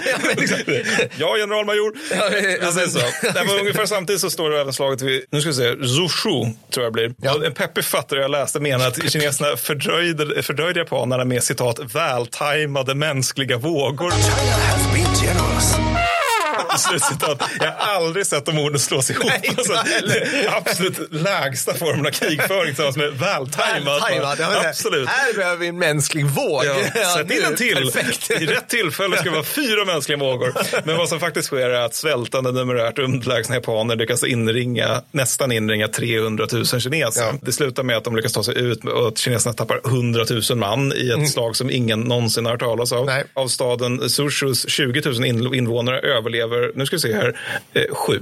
ja, 1.17 1.27
men 1.27 1.39
generalmajor. 1.39 1.93
Ja, 2.11 2.29
Precis 2.59 2.93
så. 2.93 2.99
Det 3.21 3.43
var 3.47 3.59
ungefär 3.59 3.85
samtidigt 3.85 4.21
så 4.21 4.29
står 4.29 4.49
det 4.49 4.61
även 4.61 4.73
slaget 4.73 5.01
vid, 5.01 5.25
nu 5.31 5.41
ska 5.41 5.49
vi 5.49 5.55
se, 5.55 5.87
Zushu 5.87 6.53
tror 6.73 6.83
jag 6.83 6.93
blir. 6.93 7.13
Ja. 7.21 7.45
En 7.45 7.53
peppig 7.53 7.83
författare 7.83 8.19
jag 8.21 8.31
läste 8.31 8.59
menar 8.59 8.87
att 8.87 9.11
kineserna 9.11 9.57
fördröjde, 9.57 10.43
fördröjde 10.43 10.79
japanerna 10.79 11.25
med 11.25 11.43
citat 11.43 11.79
vältajmade 11.93 12.95
mänskliga 12.95 13.57
vågor. 13.57 14.13
Slutcitat. 16.89 17.43
Jag 17.59 17.71
har 17.71 17.95
aldrig 17.95 18.25
sett 18.25 18.45
de 18.45 18.59
orden 18.59 18.79
slås 18.79 19.09
ihop. 19.11 19.25
Nej, 19.25 19.41
alltså, 19.57 19.73
absolut 20.49 21.11
lägsta 21.13 21.73
formen 21.73 22.05
av 22.05 22.11
krigföring 22.11 22.65
tillsammans 22.67 22.97
med 22.97 23.11
vältajmad. 23.13 24.01
Ja, 24.39 24.69
Absolut. 24.69 25.09
Här 25.09 25.33
behöver 25.33 25.57
vi 25.57 25.67
en 25.67 25.79
mänsklig 25.79 26.25
våg. 26.25 26.65
Ja, 26.65 26.75
sätt 27.17 27.31
in 27.31 27.43
en 27.45 27.55
till. 27.55 27.91
Perfekt. 27.91 28.31
I 28.31 28.45
rätt 28.45 28.67
tillfälle 28.69 29.15
ska 29.17 29.23
det 29.23 29.29
vara 29.35 29.43
fyra 29.43 29.85
mänskliga 29.85 30.17
vågor. 30.17 30.53
Men 30.83 30.97
vad 30.97 31.09
som 31.09 31.19
faktiskt 31.19 31.47
sker 31.47 31.69
är 31.69 31.81
att 31.81 31.95
svältande 31.95 32.51
numerärt 32.51 32.99
underlägsna 32.99 33.55
japaner 33.55 33.95
lyckas 33.95 34.23
inringa, 34.23 35.01
nästan 35.11 35.51
inringa 35.51 35.87
300 35.87 36.47
000 36.51 36.65
kineser. 36.65 37.21
Ja. 37.21 37.33
Det 37.41 37.51
slutar 37.51 37.83
med 37.83 37.97
att 37.97 38.03
de 38.03 38.15
lyckas 38.15 38.33
ta 38.33 38.43
sig 38.43 38.57
ut 38.57 38.85
och 38.85 39.07
att 39.07 39.17
kineserna 39.17 39.53
tappar 39.53 39.79
100 39.85 40.25
000 40.49 40.57
man 40.57 40.93
i 40.93 41.09
ett 41.09 41.29
slag 41.31 41.55
som 41.55 41.69
ingen 41.69 42.01
någonsin 42.01 42.45
har 42.45 42.51
hört 42.51 42.59
talas 42.61 42.91
av. 42.91 43.05
Nej. 43.05 43.23
Av 43.33 43.47
staden 43.47 44.09
Sushus 44.09 44.69
20 44.69 45.01
000 45.05 45.25
in- 45.25 45.53
invånare 45.53 45.99
överlever, 45.99 46.62
nu 46.75 46.85
ska 46.85 46.95
vi 46.95 46.99
se 46.99 47.13
här, 47.13 47.39
eh, 47.73 47.95
sju. 47.95 48.19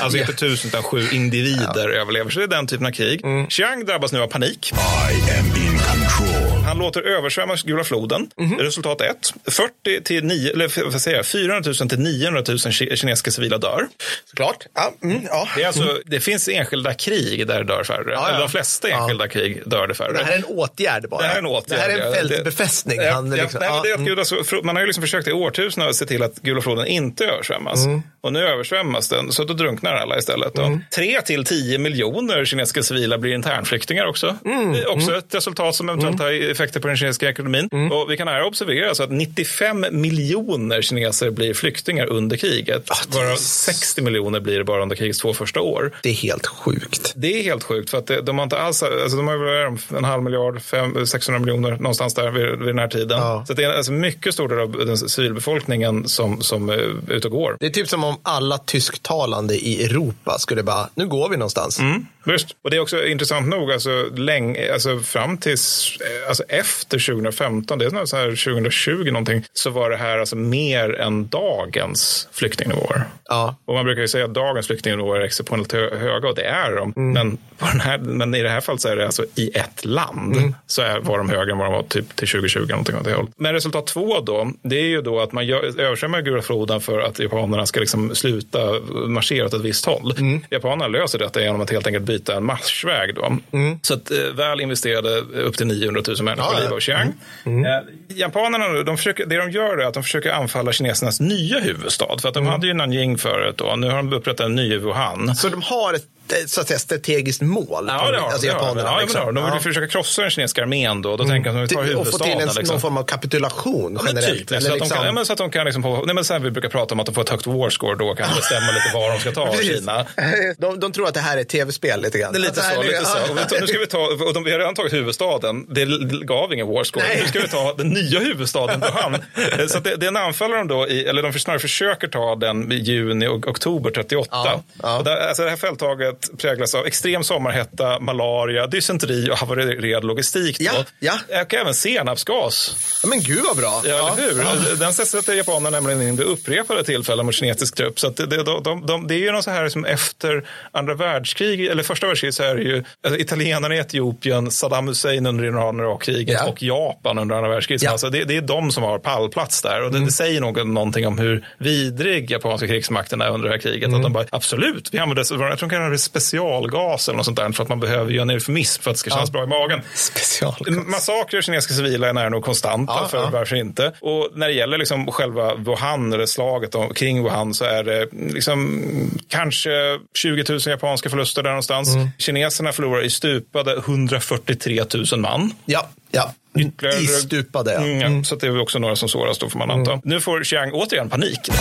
Alltså 0.00 0.18
inte 0.18 0.32
tusen 0.32 0.68
utan 0.68 0.82
sju 0.82 1.08
individer 1.12 1.88
överlever. 1.88 2.30
Så 2.30 2.38
det 2.38 2.44
är 2.44 2.48
den 2.48 2.66
typen 2.66 2.86
av 2.86 2.90
krig. 2.90 3.20
Chiang 3.48 3.84
drabbas 3.84 4.12
nu 4.12 4.20
av 4.20 4.26
panik. 4.26 4.72
I 4.72 5.30
am 5.38 5.46
in 5.46 5.78
control. 5.78 6.43
Han 6.66 6.78
låter 6.78 7.02
översvämma 7.02 7.56
Gula 7.64 7.84
floden. 7.84 8.30
Resultat 8.58 9.00
1. 9.00 9.16
40 9.46 10.02
till 10.04 10.24
9, 10.24 10.50
eller 10.52 10.90
vad 10.90 11.00
säger 11.02 11.16
jag, 11.16 11.26
400 11.26 11.72
000 11.80 11.88
till 11.88 11.98
900 12.00 12.42
000 12.48 12.56
ki- 12.56 12.96
kinesiska 12.96 13.30
civila 13.30 13.58
dör. 13.58 13.86
Såklart. 14.30 14.66
Ja, 14.74 14.92
mm, 15.02 15.20
ja. 15.30 15.48
Det, 15.56 15.62
är 15.62 15.66
alltså, 15.66 16.00
det 16.06 16.20
finns 16.20 16.48
enskilda 16.48 16.94
krig 16.94 17.46
där 17.46 17.58
det 17.58 17.64
dör 17.64 17.84
färre. 17.84 18.12
ja. 18.12 18.28
Eller 18.28 18.38
de 18.40 18.48
flesta 18.48 18.88
enskilda 18.88 19.28
krig 19.28 19.62
dör 19.66 19.86
det 19.86 19.94
färre. 19.94 20.12
Det 20.12 20.24
här 20.24 20.32
är 20.32 20.36
en 20.36 20.44
åtgärd 20.44 21.08
bara. 21.08 21.20
Det 21.22 21.26
här 21.28 21.34
är 21.34 21.38
en 21.38 21.46
åtgärd. 21.46 21.78
Det 21.78 21.82
här 21.82 21.88
är 21.90 21.98
ja. 21.98 22.04
en 22.04 22.14
fältbefästning. 22.14 22.98
Det, 22.98 23.10
Han, 23.10 23.30
ja, 23.32 23.42
liksom, 23.42 23.60
nej, 23.60 23.68
det 23.82 23.88
är 23.88 23.90
ja, 23.90 23.94
att 23.94 23.98
mm. 23.98 24.04
Gud, 24.04 24.18
alltså, 24.18 24.34
fro- 24.36 24.62
man 24.62 24.76
har 24.76 24.80
ju 24.80 24.86
liksom 24.86 25.02
försökt 25.02 25.28
i 25.28 25.32
årtusenden 25.32 25.90
att 25.90 25.96
se 25.96 26.06
till 26.06 26.22
att 26.22 26.34
Gula 26.34 26.60
floden 26.60 26.86
inte 26.86 27.24
översvämmas. 27.24 27.84
Och 28.24 28.32
nu 28.32 28.38
översvämmas 28.38 29.08
den, 29.08 29.32
så 29.32 29.44
då 29.44 29.54
drunknar 29.54 29.94
alla 29.94 30.18
istället. 30.18 30.54
Då. 30.54 30.80
3 30.94 31.20
till 31.20 31.44
10 31.44 31.78
miljoner 31.78 32.44
kinesiska 32.44 32.82
civila 32.82 33.18
blir 33.18 33.34
internflyktingar 33.34 34.06
också. 34.06 34.36
Det 34.42 34.78
är 34.78 34.90
också 34.90 35.16
ett 35.16 35.34
resultat 35.34 35.74
som 35.74 35.88
eventuellt 35.88 36.20
har 36.20 36.50
effekter 36.50 36.80
på 36.80 36.88
den 36.88 36.96
kinesiska 36.96 37.28
ekonomin. 37.28 37.68
Och 37.92 38.10
vi 38.10 38.16
kan 38.16 38.28
här 38.28 38.42
observera 38.42 38.94
så 38.94 39.02
att 39.02 39.10
95 39.10 39.86
miljoner 39.90 40.82
kineser 40.82 41.30
blir 41.30 41.54
flyktingar 41.54 42.06
under 42.06 42.36
kriget. 42.36 42.90
är 42.90 43.18
Varav 43.18 43.36
60 43.36 44.02
miljoner 44.02 44.40
blir 44.40 44.58
det 44.58 44.64
bara 44.64 44.82
under 44.82 44.96
krigets 44.96 45.18
två 45.18 45.34
första 45.34 45.60
år. 45.60 45.92
Det 46.02 46.08
är 46.08 46.14
helt 46.14 46.46
sjukt. 46.46 47.12
Det 47.16 47.38
är 47.38 47.42
helt 47.42 47.62
sjukt 47.62 47.90
för 47.90 47.98
att 47.98 48.06
det, 48.06 48.20
de 48.20 48.38
har 48.38 48.42
inte 48.42 48.58
alls, 48.58 48.82
alltså 48.82 49.16
de 49.16 49.28
har 49.28 49.96
en 49.96 50.04
halv 50.04 50.22
miljard, 50.22 50.62
fem, 50.62 51.06
600 51.06 51.38
miljoner 51.38 51.70
någonstans 51.70 52.14
där 52.14 52.30
vid, 52.30 52.58
vid 52.58 52.68
den 52.68 52.78
här 52.78 52.88
tiden. 52.88 53.18
Ja. 53.18 53.44
Så 53.46 53.52
det 53.52 53.64
är 53.64 53.72
alltså 53.72 53.92
mycket 53.92 54.34
stor 54.34 54.48
del 54.48 54.58
av 54.58 54.86
den 54.86 54.96
civilbefolkningen 54.96 56.08
som, 56.08 56.42
som 56.42 56.68
är 56.68 57.12
ute 57.12 57.28
och 57.28 57.32
går. 57.32 57.56
Det 57.60 57.66
är 57.66 57.70
typ 57.70 57.88
som 57.88 58.04
om 58.04 58.13
om 58.14 58.20
alla 58.22 58.58
tysktalande 58.58 59.54
i 59.54 59.84
Europa 59.84 60.38
skulle 60.38 60.62
bara, 60.62 60.88
nu 60.94 61.06
går 61.06 61.28
vi 61.28 61.36
någonstans. 61.36 61.78
Mm. 61.78 62.06
Visst. 62.24 62.48
Och 62.62 62.70
det 62.70 62.76
är 62.76 62.80
också 62.80 63.06
intressant 63.06 63.48
nog, 63.48 63.72
alltså, 63.72 64.08
länge, 64.16 64.72
alltså 64.72 64.98
fram 64.98 65.38
tills 65.38 65.96
eh, 66.00 66.28
alltså 66.28 66.42
efter 66.48 67.06
2015, 67.14 67.78
det 67.78 67.84
är 67.84 68.06
så 68.06 68.16
här 68.16 68.24
2020 68.24 69.10
någonting, 69.10 69.44
så 69.52 69.70
var 69.70 69.90
det 69.90 69.96
här 69.96 70.18
alltså 70.18 70.36
mer 70.36 70.94
än 71.00 71.28
dagens 71.28 72.28
flyktingnivåer. 72.32 73.04
Ja. 73.28 73.56
Och 73.64 73.74
man 73.74 73.84
brukar 73.84 74.02
ju 74.02 74.08
säga 74.08 74.24
att 74.24 74.34
dagens 74.34 74.66
flyktingnivåer 74.66 75.20
är 75.20 75.24
exceptionellt 75.24 75.72
hö- 75.72 75.96
höga 75.96 76.28
och 76.28 76.34
det 76.34 76.44
är 76.44 76.76
de. 76.76 76.92
Mm. 76.96 77.38
Men, 77.58 77.80
här, 77.80 77.98
men 77.98 78.34
i 78.34 78.42
det 78.42 78.48
här 78.48 78.60
fallet 78.60 78.80
så 78.80 78.88
är 78.88 78.96
det 78.96 79.06
alltså 79.06 79.24
i 79.34 79.50
ett 79.54 79.84
land 79.84 80.36
Mm. 80.36 80.54
så 80.66 80.82
är, 80.82 81.00
var 81.00 81.18
de 81.18 81.28
högre 81.30 81.52
än 81.52 81.58
vad 81.58 81.66
de 81.66 81.72
var 81.74 81.82
typ 81.82 82.16
till 82.16 82.28
2020. 82.28 82.66
Någonting 82.68 82.96
åt 82.96 83.04
det 83.04 83.12
hållet. 83.14 83.32
Men 83.36 83.52
resultat 83.52 83.86
två 83.86 84.20
då, 84.20 84.52
det 84.62 84.76
är 84.76 84.84
ju 84.84 85.02
då 85.02 85.20
att 85.20 85.32
man 85.32 85.50
översvämmar 85.50 86.20
Gula 86.22 86.42
floden 86.42 86.80
för 86.80 87.00
att 87.00 87.18
japanerna 87.18 87.66
ska 87.66 87.80
liksom 87.80 88.14
sluta 88.14 88.58
marschera 89.06 89.46
åt 89.46 89.54
ett 89.54 89.60
visst 89.60 89.84
håll. 89.86 90.14
Mm. 90.18 90.40
Japanerna 90.50 90.88
löser 90.88 91.18
detta 91.18 91.42
genom 91.42 91.60
att 91.60 91.70
helt 91.70 91.86
enkelt 91.86 92.04
byta 92.14 92.36
en 92.36 92.44
marschväg. 92.44 93.14
Då. 93.14 93.36
Så 93.82 93.94
att, 93.94 94.10
eh, 94.10 94.18
väl 94.18 94.60
investerade 94.60 95.18
upp 95.20 95.56
till 95.56 95.66
900 95.66 96.02
000 96.08 96.22
människor 96.22 96.52
Ja, 96.54 96.60
i 96.60 96.62
ja. 96.62 96.68
Liu 96.68 96.76
och 96.76 96.82
Xiang. 96.82 97.12
Eh, 97.44 98.16
japanerna 98.16 98.68
nu, 98.68 98.82
de 98.82 98.96
försöker, 98.96 99.26
det 99.26 99.36
de 99.36 99.50
gör 99.50 99.78
är 99.78 99.86
att 99.86 99.94
de 99.94 100.02
försöker 100.02 100.32
anfalla 100.32 100.72
kinesernas 100.72 101.20
nya 101.20 101.60
huvudstad. 101.60 102.18
För 102.22 102.28
att 102.28 102.34
de 102.34 102.46
hade 102.46 102.66
ju 102.66 102.74
Nanjing 102.74 103.18
förut 103.18 103.60
och 103.60 103.78
nu 103.78 103.90
har 103.90 103.96
de 103.96 104.12
upprättat 104.12 104.46
en 104.46 104.54
ny 104.54 104.78
Wuhan. 104.78 105.36
Så 105.36 105.48
de 105.48 105.62
har 105.62 105.94
ett 105.94 106.02
eh, 106.02 106.23
så 106.46 106.60
att 106.60 106.66
säga, 106.68 106.78
strategiskt 106.78 107.42
mål? 107.42 107.84
Ja, 107.88 108.10
det 108.10 108.18
har 108.18 108.28
alltså 108.30 108.46
de. 108.46 108.46
det 108.46 108.52
har 108.52 108.60
de. 108.60 108.78
japanerna. 108.78 108.88
Ja, 108.90 108.96
men 109.06 109.12
det 109.14 109.18
har 109.18 109.26
de. 109.26 109.34
De 109.34 109.44
vill 109.44 109.52
Ja. 109.54 109.60
försöka 109.60 109.86
krossa 109.86 110.22
den 110.22 110.30
kinesiska 110.30 110.62
armén 110.62 111.02
då. 111.02 111.16
Då 111.16 111.24
tänker 111.24 111.52
de 111.52 111.64
att 111.64 111.70
vi 111.72 111.74
tar 111.74 111.96
och 111.96 112.06
få 112.06 112.18
till 112.18 112.32
en, 112.32 112.38
liksom. 112.38 112.64
någon 112.66 112.80
form 112.80 112.96
av 112.96 113.02
kapitulation 113.04 113.92
Ja, 113.96 114.02
men 114.04 114.14
generellt? 114.14 114.38
typ, 114.38 114.48
så, 114.48 114.54
eller 114.54 114.70
att 114.70 114.78
de 114.78 114.84
liksom- 114.84 115.04
kan, 115.04 115.16
ja, 115.16 115.24
så 115.24 115.32
att 115.32 115.38
de 115.38 115.50
kan 115.50 115.64
liksom 115.64 115.82
nej, 116.06 116.14
men 116.30 116.42
vi 116.42 116.50
brukar 116.50 116.68
prata 116.68 116.94
om 116.94 117.00
att 117.00 117.06
de 117.06 117.14
får 117.14 117.22
ett 117.22 117.28
högt 117.28 117.46
war 117.46 117.70
score 117.70 117.96
då 117.98 118.14
kan 118.14 118.28
bestämma 118.36 118.66
lite 118.72 118.90
var 118.94 119.10
de 119.10 119.18
ska 119.20 119.32
ta. 119.32 119.56
Kina. 119.62 120.06
De, 120.58 120.80
de 120.80 120.92
tror 120.92 121.08
att 121.08 121.14
det 121.14 121.20
här 121.20 121.36
är 121.36 121.40
ett 121.40 121.48
tv-spel 121.48 122.02
lite 122.02 122.18
grann. 122.18 122.32
Det 122.32 122.38
är 122.38 122.40
lite 122.40 122.60
så. 122.62 122.82
Lite 122.82 123.04
så. 123.04 123.18
Och 123.32 123.60
nu 123.60 123.66
ska 123.66 123.78
vi 123.78 123.86
ta, 123.86 123.98
och 123.98 124.34
de, 124.34 124.44
vi 124.44 124.52
har 124.52 124.58
redan 124.58 124.74
tagit 124.74 124.92
huvudstaden. 124.92 125.66
Det 125.68 125.84
gav 126.26 126.52
ingen 126.52 126.66
war 126.66 126.84
score. 126.84 127.04
Nej. 127.08 127.18
Nu 127.22 127.28
ska 127.28 127.40
vi 127.40 127.48
ta 127.48 127.74
den 127.76 127.88
nya 127.88 128.18
huvudstaden 128.20 128.80
Wuhan. 128.80 129.16
Så 129.68 129.78
att 129.78 129.84
det, 129.84 129.96
den 129.96 130.16
anfaller 130.16 130.56
de 130.56 130.68
då 130.68 130.88
i, 130.88 131.04
eller 131.06 131.22
de 131.22 131.32
snarare 131.32 131.60
försöker 131.60 132.08
ta 132.08 132.36
den 132.36 132.72
i 132.72 132.74
juni 132.74 133.26
och 133.26 133.48
oktober 133.48 133.90
38. 133.90 134.28
Ja, 134.32 134.62
ja. 134.82 134.98
Och 134.98 135.04
där, 135.04 135.16
alltså 135.28 135.42
det 135.42 135.50
här 135.50 135.56
fälttaget 135.56 136.13
präglas 136.38 136.74
av 136.74 136.86
extrem 136.86 137.24
sommarhetta, 137.24 138.00
malaria, 138.00 138.66
dysenteri 138.66 139.30
och 139.30 139.36
havererad 139.38 140.04
logistik. 140.04 140.58
Då. 140.58 140.64
Ja, 140.64 140.84
ja. 141.28 141.42
Och 141.42 141.54
även 141.54 141.74
senapsgas. 141.74 142.76
Ja, 143.02 143.08
men 143.08 143.20
gud 143.22 143.42
vad 143.44 143.56
bra. 143.56 143.82
Ja, 143.84 144.16
eller 144.18 144.68
hur? 144.70 144.76
Den 144.76 144.92
sätter 144.92 145.34
japanerna 145.34 145.70
nämligen 145.70 146.02
in 146.02 146.16
vid 146.16 146.26
upprepade 146.26 146.84
tillfällen 146.84 147.26
mot 147.26 147.34
kinesisk 147.34 147.76
trupp. 147.76 148.00
Så 148.00 148.08
det, 148.08 148.42
de, 148.42 148.62
de, 148.62 148.86
de, 148.86 149.06
det 149.06 149.14
är 149.14 149.18
ju 149.18 149.32
något 149.32 149.44
så 149.44 149.50
här 149.50 149.68
som 149.68 149.84
efter 149.84 150.44
andra 150.72 150.94
världskrig, 150.94 151.66
eller 151.66 151.82
första 151.82 152.06
världskriget 152.06 152.34
så 152.34 152.42
är 152.42 152.54
det 152.56 152.62
ju 152.62 152.84
alltså, 153.04 153.20
italienarna 153.20 153.74
i 153.74 153.78
Etiopien, 153.78 154.50
Saddam 154.50 154.88
Hussein 154.88 155.26
under 155.26 155.44
Iran-Irak-kriget 155.44 156.38
Ja. 156.40 156.46
och 156.50 156.62
Japan 156.62 157.18
under 157.18 157.36
andra 157.36 157.50
världskriget. 157.50 157.82
Ja. 157.82 157.90
Alltså, 157.90 158.10
det, 158.10 158.24
det 158.24 158.36
är 158.36 158.40
de 158.40 158.70
som 158.70 158.82
har 158.82 158.98
pallplats 158.98 159.62
där. 159.62 159.82
Och 159.82 159.90
det, 159.90 159.96
Mm. 159.96 160.06
det 160.06 160.12
säger 160.12 160.40
nog 160.40 160.66
någonting 160.66 161.06
om 161.06 161.18
hur 161.18 161.46
vidrig 161.58 162.30
japanska 162.30 162.66
krigsmakten 162.66 163.20
är 163.20 163.28
under 163.30 163.48
det 163.48 163.54
här 163.54 163.60
kriget. 163.60 163.84
Mm. 163.88 163.94
Att 163.96 164.02
de 164.02 164.12
bara, 164.12 164.24
absolut, 164.30 164.88
vi 164.92 164.98
använder, 164.98 165.20
jag 165.22 165.28
tror 165.58 165.68
de 165.68 165.70
kallar 165.70 165.90
det 165.90 165.98
specialgas 166.04 167.08
eller 167.08 167.16
något 167.16 167.24
sånt 167.26 167.36
där 167.36 167.52
för 167.52 167.62
att 167.62 167.68
man 167.68 167.80
behöver 167.80 168.10
göra 168.12 168.22
en 168.22 168.30
eufemism 168.30 168.82
för 168.82 168.90
att 168.90 168.94
det 168.94 168.98
ska 168.98 169.10
kännas 169.10 169.30
bra 169.32 169.44
i 169.44 169.46
magen. 169.46 169.80
Special. 169.94 170.54
Massakrer 170.86 171.38
av 171.38 171.42
kinesiska 171.42 171.74
civila 171.74 172.08
är 172.08 172.12
nära 172.12 172.28
nog 172.28 172.44
konstanta, 172.44 172.92
Ja, 173.02 173.08
för 173.08 173.18
ja. 173.18 173.30
varför 173.32 173.56
inte? 173.56 173.92
Och 174.00 174.28
när 174.34 174.46
det 174.48 174.52
gäller 174.54 174.78
liksom 174.78 175.06
själva 175.12 175.54
Wuhan, 175.54 176.12
eller 176.12 176.26
slaget 176.26 176.74
om, 176.74 176.94
kring 176.94 177.22
Wuhan, 177.22 177.54
så 177.54 177.64
är 177.64 177.84
det 177.84 178.08
liksom 178.12 178.80
kanske 179.28 179.70
20 180.18 180.44
000 180.48 180.60
japanska 180.66 181.10
förluster 181.10 181.42
där 181.42 181.50
någonstans. 181.50 181.94
Mm. 181.94 182.08
Kineserna 182.18 182.72
förlorar 182.72 183.02
i 183.04 183.10
stupade 183.10 183.76
143 183.78 184.84
000 185.12 185.20
man. 185.20 185.52
Ja, 185.64 185.88
ja. 186.10 186.34
Ytterligare- 186.58 187.00
Istupade, 187.02 187.72
ja. 187.72 187.78
Mm, 187.80 188.16
ja. 188.18 188.24
Så 188.24 188.34
att 188.34 188.40
det 188.40 188.46
är 188.46 188.60
också 188.60 188.78
några 188.78 188.96
som 188.96 189.08
såras 189.08 189.38
då 189.38 189.48
får 189.48 189.58
man 189.58 189.70
anta. 189.70 190.00
Nu 190.04 190.20
får 190.20 190.44
Chiang 190.44 190.70
återigen 190.72 191.10
panik. 191.10 191.38
I 191.48 191.52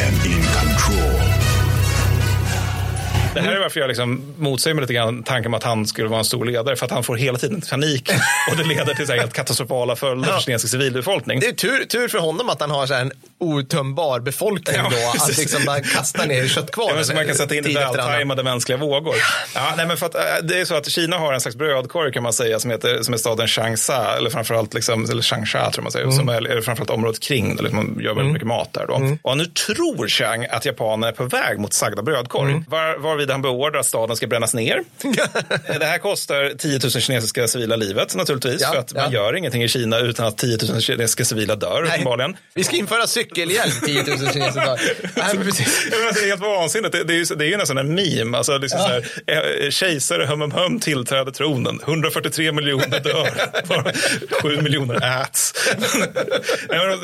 am 0.00 0.32
in 0.32 0.42
control. 0.44 1.01
Det 3.34 3.40
här 3.40 3.52
är 3.52 3.60
varför 3.60 3.80
jag 3.80 3.88
liksom 3.88 4.34
motsäger 4.38 4.74
mig 4.74 4.82
lite 4.82 4.94
grann 4.94 5.22
tanken 5.22 5.46
om 5.50 5.54
att 5.54 5.62
han 5.62 5.86
skulle 5.86 6.08
vara 6.08 6.18
en 6.18 6.24
stor 6.24 6.44
ledare. 6.44 6.76
För 6.76 6.84
att 6.86 6.90
han 6.92 7.04
får 7.04 7.16
hela 7.16 7.38
tiden 7.38 7.60
panik 7.70 8.10
och 8.50 8.56
det 8.56 8.64
leder 8.64 8.94
till 8.94 9.06
så 9.06 9.12
här 9.12 9.18
helt 9.20 9.32
katastrofala 9.32 9.96
följder 9.96 10.32
för 10.32 10.40
kinesisk 10.40 10.70
civilbefolkning. 10.70 11.40
Det 11.40 11.46
är 11.46 11.52
tur, 11.52 11.84
tur 11.84 12.08
för 12.08 12.18
honom 12.18 12.48
att 12.48 12.60
han 12.60 12.70
har 12.70 12.86
så 12.86 12.94
här 12.94 13.00
en 13.00 13.12
outtömbar 13.38 14.20
befolkning 14.20 14.76
Ja, 14.76 14.82
då. 14.90 15.08
Att 15.08 15.12
precis. 15.12 15.38
liksom 15.38 15.64
bara 15.66 15.80
kasta 15.80 16.24
ner 16.24 16.46
köttkvarnen. 16.48 16.90
Ja, 16.90 16.96
men 16.96 17.04
så 17.04 17.14
man 17.14 17.26
kan 17.26 17.34
sätta 17.34 17.54
in 17.54 17.64
vältajmade 17.74 18.42
mänskliga 18.42 18.78
vågor. 18.78 19.14
Ja, 19.54 19.74
nej, 19.76 19.86
men 19.86 19.96
för 19.96 20.06
att, 20.06 20.14
äh, 20.14 20.20
det 20.42 20.60
är 20.60 20.64
så 20.64 20.74
att 20.74 20.88
Kina 20.90 21.18
har 21.18 21.32
en 21.32 21.40
slags 21.40 21.56
brödkorg 21.56 22.12
kan 22.12 22.22
man 22.22 22.32
säga 22.32 22.58
som 22.58 22.70
heter 22.70 23.02
som 23.02 23.14
är 23.14 23.18
staden 23.18 23.48
Changsha 23.48 24.16
eller 24.16 24.30
framförallt 24.30 24.74
liksom, 24.74 25.04
eller 25.10 25.22
Changsha 25.22 25.70
tror 25.70 25.82
man 25.82 25.92
säger, 25.92 26.02
Mm. 26.06 26.16
som 26.16 26.28
är, 26.28 26.46
är 26.46 26.60
framförallt 26.60 26.90
området 26.90 27.20
kring 27.20 27.56
där 27.56 27.62
liksom, 27.62 27.76
man 27.94 28.04
gör 28.04 28.14
väldigt 28.14 28.32
mycket 28.32 28.48
mat 28.48 28.72
där 28.72 28.86
då. 28.88 28.94
Mm. 28.96 29.18
Och 29.22 29.36
nu 29.36 29.44
tror 29.46 30.08
Chang 30.08 30.46
att 30.50 30.64
japanerna 30.64 31.08
är 31.08 31.12
på 31.12 31.24
väg 31.24 31.58
mot 31.58 31.72
sagda 31.72 32.02
brödkorg, 32.02 32.50
Mm. 32.52 32.64
var, 32.68 32.96
varvid 33.22 33.30
han 33.30 33.42
beordrar 33.42 33.80
att 33.80 33.86
staden 33.86 34.16
ska 34.16 34.26
brännas 34.26 34.54
ner. 34.54 34.82
det 35.78 35.84
här 35.84 35.98
kostar 35.98 36.52
10 36.58 36.78
000 36.82 36.90
kinesiska 36.90 37.48
civila 37.48 37.76
livet 37.76 38.14
naturligtvis, 38.14 38.60
Ja, 38.60 38.72
för 38.72 38.78
att 38.78 38.94
man 38.94 39.12
ja. 39.12 39.12
gör 39.12 39.36
ingenting 39.36 39.62
i 39.62 39.68
Kina 39.68 39.98
utan 39.98 40.26
att 40.26 40.38
10 40.38 40.58
000 40.70 40.80
kinesiska 40.80 41.24
civila 41.24 41.56
dör 41.56 41.82
uppenbarligen. 41.82 42.36
Vi 42.54 42.64
ska 42.64 42.76
införa 42.76 43.06
cykelhjälm 43.06 43.72
10 43.86 44.02
000 44.02 44.04
kineser 44.32 44.62
idag. 44.62 44.78
Nej, 45.16 45.34
men 45.34 45.44
precis. 45.44 45.88
Ja, 45.90 45.96
men 45.98 46.06
alltså, 46.06 46.22
det 46.22 46.26
är 46.26 46.30
helt 46.30 46.42
vansinnigt. 46.42 46.92
Det, 46.92 47.04
det, 47.04 47.12
är 47.12 47.16
ju, 47.16 47.24
det 47.24 47.44
är 47.44 47.48
ju 47.48 47.56
nästan 47.56 47.78
en 47.78 47.94
meme. 47.94 48.36
Alltså, 48.36 48.58
liksom 48.58 48.80
så 48.80 48.86
här, 48.86 49.04
eh, 49.26 49.70
kejsare 49.70 50.26
hum, 50.26 50.40
hum, 50.40 50.50
hum 50.50 50.80
tillträder 50.80 51.32
tronen. 51.32 51.80
143 51.86 52.52
miljoner 52.52 53.00
dör. 53.00 53.30
Bara 53.68 53.92
7 54.42 54.60
miljoner 54.60 55.22
äts. 55.22 55.54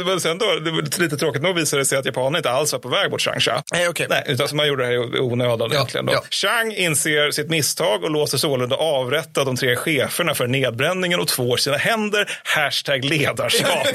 Men, 0.05 0.21
sen 0.21 0.39
då, 0.39 0.47
det 0.65 0.71
var 0.71 1.01
lite 1.01 1.17
tråkigt 1.17 1.43
nog 1.43 1.55
visade 1.57 1.83
det 1.83 1.87
sig 1.87 1.99
att 1.99 2.07
japanerna 2.07 2.39
inte 2.39 2.51
alls 2.51 2.73
var 2.73 2.79
på 2.79 2.89
väg 2.89 3.11
mot 3.11 3.23
Changsha. 3.23 3.63
Nej, 3.73 3.89
okej. 3.89 4.07
Nej, 4.11 4.25
utan 4.27 4.49
man 4.53 4.69
gjorde 4.69 4.83
det 4.83 4.87
här 4.87 5.17
i 5.17 5.21
onödan 5.21 5.69
Ja, 5.73 5.77
egentligen. 5.77 6.08
Då. 6.09 6.15
ja. 6.15 6.25
Chang 6.31 6.73
inser 6.73 7.31
sitt 7.31 7.49
misstag 7.49 8.05
och 8.05 8.11
låter 8.11 8.39
sålunda 8.39 8.77
avrätta 8.77 9.45
de 9.45 9.57
tre 9.57 9.77
cheferna 9.77 10.35
för 10.35 10.47
nedbränningen 10.47 11.21
och 11.21 11.29
tvår 11.29 11.57
sina 11.57 11.77
händer. 11.77 12.31
Hashtag 12.45 13.05
ledarskap. 13.05 13.87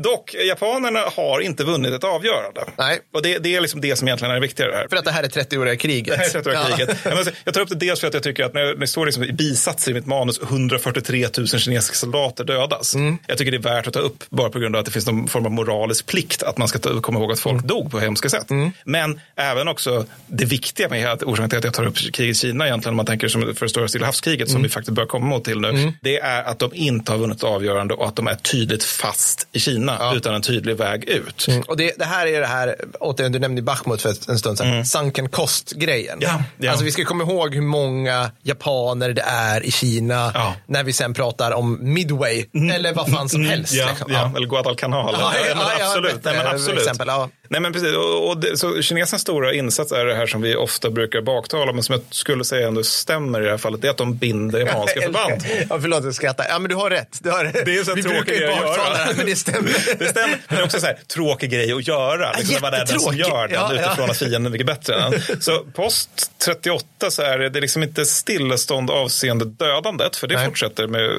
Dock, 0.00 0.34
japanerna 0.34 1.00
har 1.16 1.40
inte 1.40 1.64
vunnit 1.64 1.92
ett 1.92 2.04
avgörande. 2.04 2.60
Nej. 2.78 2.98
Och 3.14 3.22
det, 3.22 3.38
det 3.38 3.56
är 3.56 3.60
liksom 3.60 3.80
det 3.80 3.96
som 3.96 4.08
egentligen 4.08 4.30
är 4.30 4.34
det 4.34 4.40
viktiga 4.40 4.66
här. 4.66 4.86
För 4.90 4.96
att 4.96 5.04
det 5.04 5.10
här 5.10 5.22
är 5.22 5.28
30-åriga 5.28 5.76
kriget. 5.76 6.06
Det 6.06 6.16
här 6.16 6.24
är 6.24 6.42
30 6.42 6.50
Ja. 6.52 6.76
kriget. 6.76 6.96
Jag, 7.44 7.54
tar 7.54 7.60
upp 7.60 7.68
det 7.68 7.74
dels 7.74 8.00
för 8.00 8.06
att 8.08 8.14
jag 8.14 8.22
tycker 8.22 8.44
att 8.44 8.54
när 8.54 8.74
det 8.74 8.86
står 8.86 9.06
liksom 9.06 9.24
i 9.24 9.32
bisatser 9.32 9.90
i 9.90 9.94
mitt 9.94 10.06
manus 10.06 10.40
143 10.42 11.26
000 11.38 11.46
kinesiska 11.48 11.94
soldater 11.96 12.44
dödas. 12.44 12.94
Mm. 12.94 13.18
Jag 13.26 13.38
tycker 13.38 13.50
det 13.52 13.56
är 13.56 13.74
värt 13.74 13.86
att 13.86 13.92
ta 13.94 14.00
upp 14.00 14.24
bara 14.30 14.50
på 14.50 14.58
grund 14.58 14.76
av 14.76 14.80
att 14.80 14.86
det 14.86 14.92
finns 14.92 15.06
någon 15.06 15.28
form 15.28 15.46
av 15.46 15.52
moralisk 15.52 16.06
plikt 16.06 16.42
att 16.42 16.58
man 16.58 16.68
ska 16.68 16.78
ta, 16.78 17.00
komma 17.00 17.18
ihåg 17.20 17.32
att 17.32 17.40
folk 17.40 17.54
Mm. 17.54 17.66
dog 17.66 17.90
på 17.90 17.98
hemska 18.00 18.28
sätt. 18.28 18.46
Men 18.84 19.20
även 19.36 19.68
också 19.68 20.06
det 20.26 20.44
viktiga 20.44 20.88
med 20.88 21.08
att 21.12 21.22
orsaken 21.22 21.48
till 21.50 21.58
att 21.58 21.64
jag 21.64 21.74
tar 21.74 21.86
upp 21.86 21.96
kriget 21.96 22.18
i 22.18 22.34
Kina 22.34 22.66
egentligen 22.66 22.92
om 22.92 22.96
man 22.96 23.06
tänker 23.06 23.28
som 23.28 23.54
för 23.54 23.66
det 23.66 23.70
stora 23.70 23.88
Stilla 23.88 24.06
havskriget 24.06 24.48
Mm. 24.48 24.52
som 24.52 24.62
vi 24.62 24.68
faktiskt 24.68 24.92
bör 24.94 25.06
komma 25.06 25.26
mot 25.26 25.44
till 25.44 25.60
nu. 25.60 25.92
Det 26.02 26.18
är 26.18 26.42
att 26.42 26.58
de 26.58 26.70
inte 26.74 27.12
har 27.12 27.18
vunnit 27.18 27.44
avgörande 27.44 27.94
och 27.94 28.08
att 28.08 28.16
de 28.16 28.26
är 28.26 28.34
tydligt 28.34 28.84
fast 28.84 29.27
i 29.52 29.60
Kina 29.60 30.12
utan 30.14 30.34
en 30.34 30.42
tydlig 30.42 30.76
väg 30.76 31.04
ut. 31.04 31.46
Och 31.66 31.76
det, 31.76 31.98
det 31.98 32.04
här 32.04 32.26
är 32.26 32.40
det 32.40 32.46
här, 32.46 32.76
återigen 33.00 33.32
du 33.32 33.38
nämnde 33.38 33.62
Bachmut 33.62 34.02
för 34.02 34.30
en 34.30 34.38
stund 34.38 34.58
sedan, 34.58 34.86
sunken 34.86 35.28
cost-grejen. 35.28 36.18
Mm. 36.22 36.28
Ja, 36.30 36.42
ja. 36.58 36.70
Alltså 36.70 36.84
vi 36.84 36.92
ska 36.92 37.04
komma 37.04 37.24
ihåg 37.24 37.54
hur 37.54 37.62
många 37.62 38.30
japaner 38.42 39.12
det 39.12 39.22
är 39.26 39.66
i 39.66 39.70
Kina 39.70 40.30
Ja. 40.34 40.54
när 40.66 40.84
vi 40.84 40.92
sen 40.92 41.14
pratar 41.14 41.52
om 41.52 41.78
Midway 41.80 42.44
eller 42.74 42.92
vad 42.94 43.10
fan 43.10 43.28
som 43.28 43.44
helst. 43.44 43.74
Ja, 43.74 43.86
liksom. 43.88 44.12
ja. 44.12 44.32
eller 44.36 44.46
Guadalcanal. 44.46 45.14
Ja, 45.18 45.32
Ja, 45.34 45.46
ja, 45.48 45.54
men 45.54 45.64
ja, 45.78 45.86
absolut. 45.86 46.24
Nej, 46.24 46.36
men 46.36 46.46
absolut. 46.46 46.80
exempel, 46.80 47.08
ja. 47.08 47.28
Nej, 47.50 47.60
men 47.60 47.72
precis. 47.72 47.96
Och, 47.96 48.28
och 48.28 48.38
det, 48.40 48.56
så 48.56 48.82
kinesernas 48.82 49.22
stora 49.22 49.54
insats 49.54 49.92
är 49.92 50.04
det 50.04 50.14
här 50.14 50.26
som 50.26 50.40
vi 50.42 50.56
ofta 50.56 50.90
brukar 50.90 51.20
baktala, 51.22 51.72
men 51.72 51.82
som 51.82 51.92
jag 51.92 52.02
skulle 52.10 52.44
säga 52.44 52.68
ändå 52.68 52.82
stämmer 52.82 53.40
i 53.40 53.44
det 53.44 53.50
här 53.50 53.58
fallet, 53.58 53.82
det 53.82 53.86
är 53.88 53.90
att 53.90 53.96
de 53.96 54.16
binder 54.16 54.58
japanska 54.60 55.00
förband. 55.04 55.42
Ja, 55.70 55.78
förlåt, 55.80 56.04
jag 56.04 56.14
skrattar. 56.14 56.46
Ja, 56.48 56.58
men 56.58 56.68
du 56.68 56.74
har 56.74 56.90
rätt. 56.90 57.18
Du 57.22 57.30
har 57.30 57.44
rätt. 57.44 57.64
Det 57.64 57.76
är 57.78 57.84
så 57.84 57.94
vi 57.94 58.02
tråkigt 58.02 58.24
brukar 58.26 58.40
ju 58.42 58.48
att 58.52 58.56
göra. 58.60 58.66
baktala 58.66 58.90
det 58.98 59.04
här, 59.04 59.14
men 59.18 59.26
det 59.26 59.36
stämmer. 59.36 59.98
Det 59.98 60.08
stämmer. 60.08 60.38
Men 60.48 60.56
det 60.56 60.62
är 60.62 60.64
också 60.64 60.80
så 60.80 60.86
här, 60.86 60.98
tråkig 61.14 61.50
grej 61.50 61.72
att 61.72 61.86
göra. 61.86 62.32
Liksom, 62.32 62.54
det 62.54 62.60
var 62.60 62.70
den 62.70 62.86
som 62.86 63.16
gör 63.16 63.48
den 63.48 63.54
Ja, 63.60 63.74
ja. 63.74 63.86
utifrån 63.86 64.10
att 64.10 64.16
fienden 64.16 64.46
är 64.46 64.50
mycket 64.50 64.66
bättre 64.66 64.94
än. 65.02 65.12
Så 65.40 65.58
post 65.74 66.10
38 66.44 66.86
så 67.10 67.22
är 67.22 67.38
det, 67.38 67.58
är 67.58 67.60
liksom 67.60 67.82
inte 67.82 68.04
stillestånd 68.04 68.90
avseende 68.90 69.44
dödandet. 69.44 70.16
För 70.16 70.26
det 70.26 70.34
Nej. 70.36 70.46
fortsätter 70.46 70.86
med, 70.86 71.10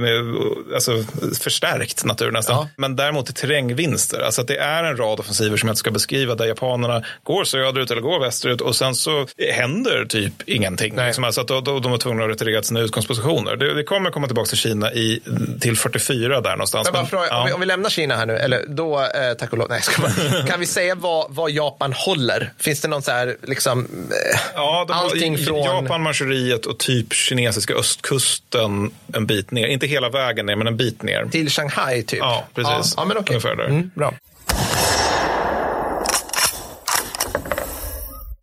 med 0.00 0.34
alltså, 0.74 1.04
förstärkt 1.40 2.04
natur 2.04 2.30
nästan. 2.30 2.56
Ja. 2.56 2.68
Men 2.76 2.96
däremot 2.96 3.36
trängvinster. 3.36 4.20
Alltså 4.20 4.40
att 4.40 4.48
det 4.48 4.56
är 4.56 4.84
en 4.84 4.96
rad 4.96 5.20
offensiver 5.20 5.56
som 5.56 5.66
jag 5.66 5.72
inte 5.72 5.78
ska 5.78 5.90
beskriva 5.90 6.34
där 6.34 6.46
japanerna 6.46 7.02
går 7.22 7.44
söderut 7.44 7.90
eller 7.90 8.02
går 8.02 8.20
västerut 8.20 8.60
och 8.60 8.76
sen 8.76 8.94
så 8.94 9.26
händer 9.52 10.04
typ 10.04 10.32
ingenting. 10.46 10.94
Nej. 10.94 11.06
Liksom, 11.06 11.24
alltså 11.24 11.40
att 11.40 11.48
då, 11.48 11.60
då, 11.60 11.78
de 11.80 11.90
var 11.90 11.98
tvungna 11.98 12.24
att 12.24 12.30
retirera 12.30 12.62
sina 12.62 12.80
utgångspositioner. 12.80 13.56
Det, 13.56 13.74
det 13.74 13.84
kommer 13.84 14.10
komma 14.10 14.26
tillbaka 14.26 14.48
till 14.48 14.58
Kina 14.58 14.92
i, 14.92 15.20
till 15.60 15.76
44 15.76 16.40
där 16.40 16.50
någonstans. 16.50 16.88
Men- 16.92 17.06
fråga, 17.06 17.26
ja. 17.26 17.37
Om, 17.40 17.46
vi, 17.46 17.52
om 17.52 17.60
vi 17.60 17.66
lämnar 17.66 17.90
Kina 17.90 18.16
här 18.16 18.26
nu, 18.26 18.36
eller 18.36 18.64
då, 18.68 19.00
eh, 19.00 19.34
tack 19.38 19.52
och 19.52 19.58
lov, 19.58 19.66
nej, 19.70 19.82
ska 19.82 20.02
bara. 20.02 20.42
kan 20.46 20.60
vi 20.60 20.66
säga 20.66 20.94
vad, 20.94 21.26
vad 21.28 21.50
Japan 21.50 21.92
håller? 21.92 22.52
Finns 22.58 22.80
det 22.80 22.88
någon 22.88 23.02
så 23.02 23.10
här, 23.10 23.36
liksom, 23.42 23.84
eh, 23.84 24.40
Ja, 24.54 24.84
de 24.88 24.94
allting 24.94 25.38
från... 25.38 25.64
Japan, 25.64 26.02
Manchuriet 26.02 26.66
och 26.66 26.78
typ 26.78 27.12
kinesiska 27.12 27.74
östkusten 27.74 28.90
en 29.12 29.26
bit 29.26 29.50
ner. 29.50 29.66
Inte 29.66 29.86
hela 29.86 30.08
vägen 30.08 30.46
ner, 30.46 30.56
men 30.56 30.66
en 30.66 30.76
bit 30.76 31.02
ner. 31.02 31.24
Till 31.30 31.50
Shanghai 31.50 32.02
typ? 32.02 32.18
Ja, 32.18 32.44
precis. 32.54 32.94
Ja, 32.96 33.02
ja 33.02 33.04
men 33.04 33.16
okej. 33.16 33.40
Där. 33.42 33.64
Mm, 33.64 33.90
bra. 33.94 34.14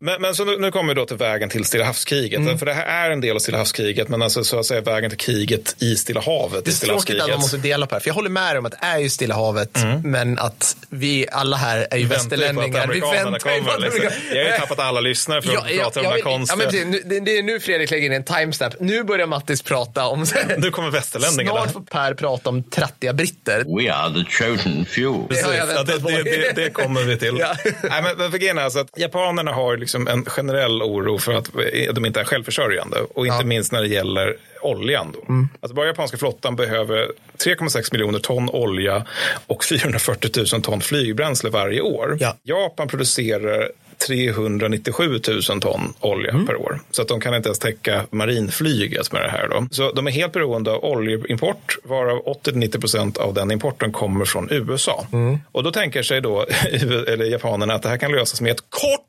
Men, 0.06 0.20
men 0.22 0.34
så 0.34 0.44
nu, 0.44 0.56
nu 0.58 0.70
kommer 0.70 0.94
vi 0.94 1.00
då 1.00 1.06
till 1.06 1.16
vägen 1.16 1.48
till 1.48 1.64
Stilla 1.64 1.84
havskriget. 1.84 2.38
Mm. 2.40 2.58
För 2.58 2.66
det 2.66 2.72
här 2.74 3.06
är 3.06 3.10
en 3.10 3.20
del 3.20 3.36
av 3.36 3.40
Stilla 3.40 3.58
havskriget, 3.58 4.08
men 4.08 4.22
alltså 4.22 4.44
så 4.44 4.58
att 4.58 4.66
säga 4.66 4.80
vägen 4.80 5.10
till 5.10 5.18
kriget 5.18 5.76
i 5.82 5.96
Stilla 5.96 6.20
havet. 6.20 6.64
Det 6.64 6.70
är 6.70 6.72
Stilla 6.72 6.92
tråkigt 6.92 7.22
att 7.22 7.28
man 7.30 7.40
måste 7.40 7.56
dela 7.56 7.86
på 7.86 7.90
det 7.90 7.94
här. 7.94 8.00
För 8.00 8.08
jag 8.08 8.14
håller 8.14 8.30
med 8.30 8.58
om 8.58 8.66
att 8.66 8.72
det 8.72 8.86
är 8.86 8.98
ju 8.98 9.08
Stilla 9.08 9.34
havet, 9.34 9.78
men 10.04 10.38
att 10.38 10.76
vi 10.90 11.26
alla 11.32 11.56
här 11.56 11.86
är 11.90 11.96
ju 11.96 12.06
Mm. 12.06 12.18
Väntar 12.18 12.36
ju 12.36 12.54
på 12.54 12.60
att 12.60 12.66
västerlänningar. 12.66 12.86
Vi 12.92 13.00
amerikanerna 13.02 13.30
väntar 13.30 13.50
ju 13.50 13.60
på 13.62 13.64
kommer. 13.70 13.86
att 13.86 13.94
Liksom. 13.94 14.00
amerikanerna- 14.02 14.34
Jag 14.36 14.44
har 14.44 14.52
ju 14.52 14.58
tappat 14.58 14.78
alla 14.78 15.00
lyssnare 15.00 15.42
för 15.42 15.48
att 15.48 15.54
Ja, 15.54 15.60
prata 15.60 15.78
ja, 15.78 15.86
om 15.86 15.92
de 15.94 16.00
här 16.00 16.04
ja, 16.04 16.12
men- 16.14 16.22
konstiga. 16.22 16.64
Ja, 16.64 16.70
men 16.72 16.92
precis, 16.92 17.04
nu, 17.06 17.14
det, 17.20 17.24
det 17.24 17.38
är 17.38 17.42
nu 17.42 17.60
Fredrik 17.60 17.90
lägger 17.90 18.06
in 18.06 18.12
en 18.12 18.24
timestamp. 18.24 18.74
Nu 18.80 19.02
börjar 19.04 19.26
Mattis 19.26 19.62
prata 19.62 20.06
om... 20.06 20.26
Nu 20.58 20.70
kommer 20.70 20.90
västerlänningarna. 20.90 21.60
Snart 21.60 21.72
får 21.72 21.80
Per 21.80 22.14
prata 22.14 22.48
om 22.50 22.62
trattiga 22.62 23.12
britter. 23.12 23.64
We 23.84 23.92
are 23.92 24.14
the 24.14 24.30
chosen 24.30 24.86
few. 24.86 25.22
Det 25.22 25.34
Precis. 25.34 25.46
Ja, 25.76 25.82
det, 25.82 26.00
på. 26.00 26.08
det, 26.08 26.22
det, 26.22 26.52
det 26.64 26.70
kommer 26.70 27.02
vi 27.02 27.18
till. 27.18 27.36
Ja. 27.38 27.54
Nej, 27.64 28.02
men, 28.02 28.16
men 28.18 28.30
för 28.30 28.38
grejen 28.38 28.58
är 28.58 28.62
alltså 28.62 28.78
att 28.78 28.88
japanerna 28.96 29.52
har 29.52 29.76
liksom 29.76 29.95
en 29.96 30.24
generell 30.24 30.82
oro 30.82 31.18
för 31.18 31.32
att 31.32 31.50
de 31.94 32.06
inte 32.06 32.20
är 32.20 32.24
självförsörjande. 32.24 32.96
Och 33.14 33.26
inte 33.26 33.34
Ja. 33.34 33.40
Mm. 33.40 33.48
minst 33.48 33.72
när 33.72 33.82
det 33.82 33.88
gäller 33.88 34.36
oljan. 34.62 35.12
Då. 35.12 35.34
Alltså 35.60 35.74
bara 35.74 35.86
japanska 35.86 36.16
flottan 36.16 36.56
behöver 36.56 37.12
3,6 37.44 37.92
miljoner 37.92 38.18
ton 38.18 38.50
olja 38.50 39.04
och 39.46 39.64
440 39.64 40.30
000 40.52 40.62
ton 40.62 40.80
flygbränsle 40.80 41.50
varje 41.50 41.80
år. 41.80 42.16
Ja. 42.20 42.36
Japan 42.42 42.88
producerar 42.88 43.70
397 44.06 45.20
000 45.48 45.60
ton 45.60 45.94
olja 46.00 46.30
Mm. 46.30 46.46
per 46.46 46.56
år. 46.56 46.80
Så 46.90 47.02
att 47.02 47.08
de 47.08 47.20
kan 47.20 47.34
inte 47.34 47.48
ens 47.48 47.58
täcka 47.58 48.04
marinflyget 48.10 49.12
med 49.12 49.22
det 49.22 49.30
här. 49.30 49.48
Då. 49.48 49.66
Så 49.70 49.92
de 49.92 50.06
är 50.06 50.10
helt 50.10 50.32
beroende 50.32 50.70
av 50.70 50.84
oljeimport, 50.84 51.78
varav 51.82 52.22
80-90 52.44 52.80
procent 52.80 53.16
av 53.18 53.34
den 53.34 53.50
importen 53.50 53.92
kommer 53.92 54.24
från 54.24 54.48
USA. 54.50 55.06
Mm. 55.12 55.38
Och 55.52 55.62
då 55.62 55.70
tänker 55.70 56.02
sig 56.02 56.20
då 56.20 56.42
eller 56.72 57.24
japanerna 57.24 57.74
att 57.74 57.82
det 57.82 57.88
här 57.88 57.96
kan 57.96 58.12
lösas 58.12 58.40
med 58.40 58.50
ett 58.52 58.64
kort 58.70 59.02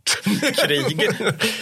krig 0.68 1.10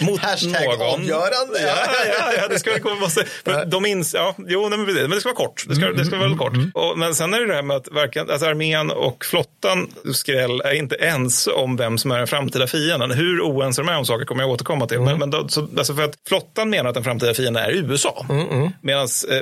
mot 0.00 0.20
Hashtag 0.20 0.78
någon. 0.78 0.82
avgörande. 1.00 1.60
Ja, 1.66 1.76
ja, 2.18 2.32
ja, 2.38 2.48
det 2.48 2.58
ska 2.58 2.78
komma 2.78 3.08
för 3.08 3.64
de 3.64 3.86
ins, 3.86 4.14
ja, 4.14 4.34
jo, 4.46 4.68
nej, 4.68 4.78
men 4.78 5.10
det 5.10 5.20
ska 5.20 5.28
vara 5.28 5.36
kort. 5.36 5.64
Det 5.68 5.74
ska, 5.74 5.86
det 5.92 6.04
ska 6.04 6.16
vara 6.16 6.28
väldigt 6.28 6.38
kort. 6.40 6.52
Och, 6.74 6.98
men 6.98 7.14
sen 7.14 7.34
är 7.34 7.40
det 7.40 7.46
det 7.46 7.54
här 7.54 7.62
med 7.62 7.76
att 7.76 7.88
varken, 7.88 8.30
alltså 8.30 8.46
armén 8.46 8.90
och 8.90 9.24
flottan 9.24 9.88
skräll 10.14 10.60
är 10.60 10.72
inte 10.74 10.94
ens 10.94 11.46
om 11.46 11.76
vem 11.76 11.98
som 11.98 12.10
är 12.10 12.18
den 12.18 12.26
framtida 12.26 12.66
fienden. 12.66 13.10
Hur 13.16 13.40
oense 13.40 13.82
de 13.82 13.88
är 13.88 13.98
om 13.98 14.06
saker 14.06 14.24
kommer 14.24 14.42
jag 14.42 14.50
återkomma 14.50 14.86
till. 14.86 15.00
Men, 15.00 15.18
men 15.18 15.30
då, 15.30 15.48
så, 15.48 15.68
alltså 15.78 15.94
för 15.94 16.02
att 16.02 16.14
flottan 16.28 16.70
menar 16.70 16.88
att 16.88 16.94
den 16.94 17.04
framtida 17.04 17.34
fienden 17.34 17.62
är 17.62 17.70
USA. 17.70 18.26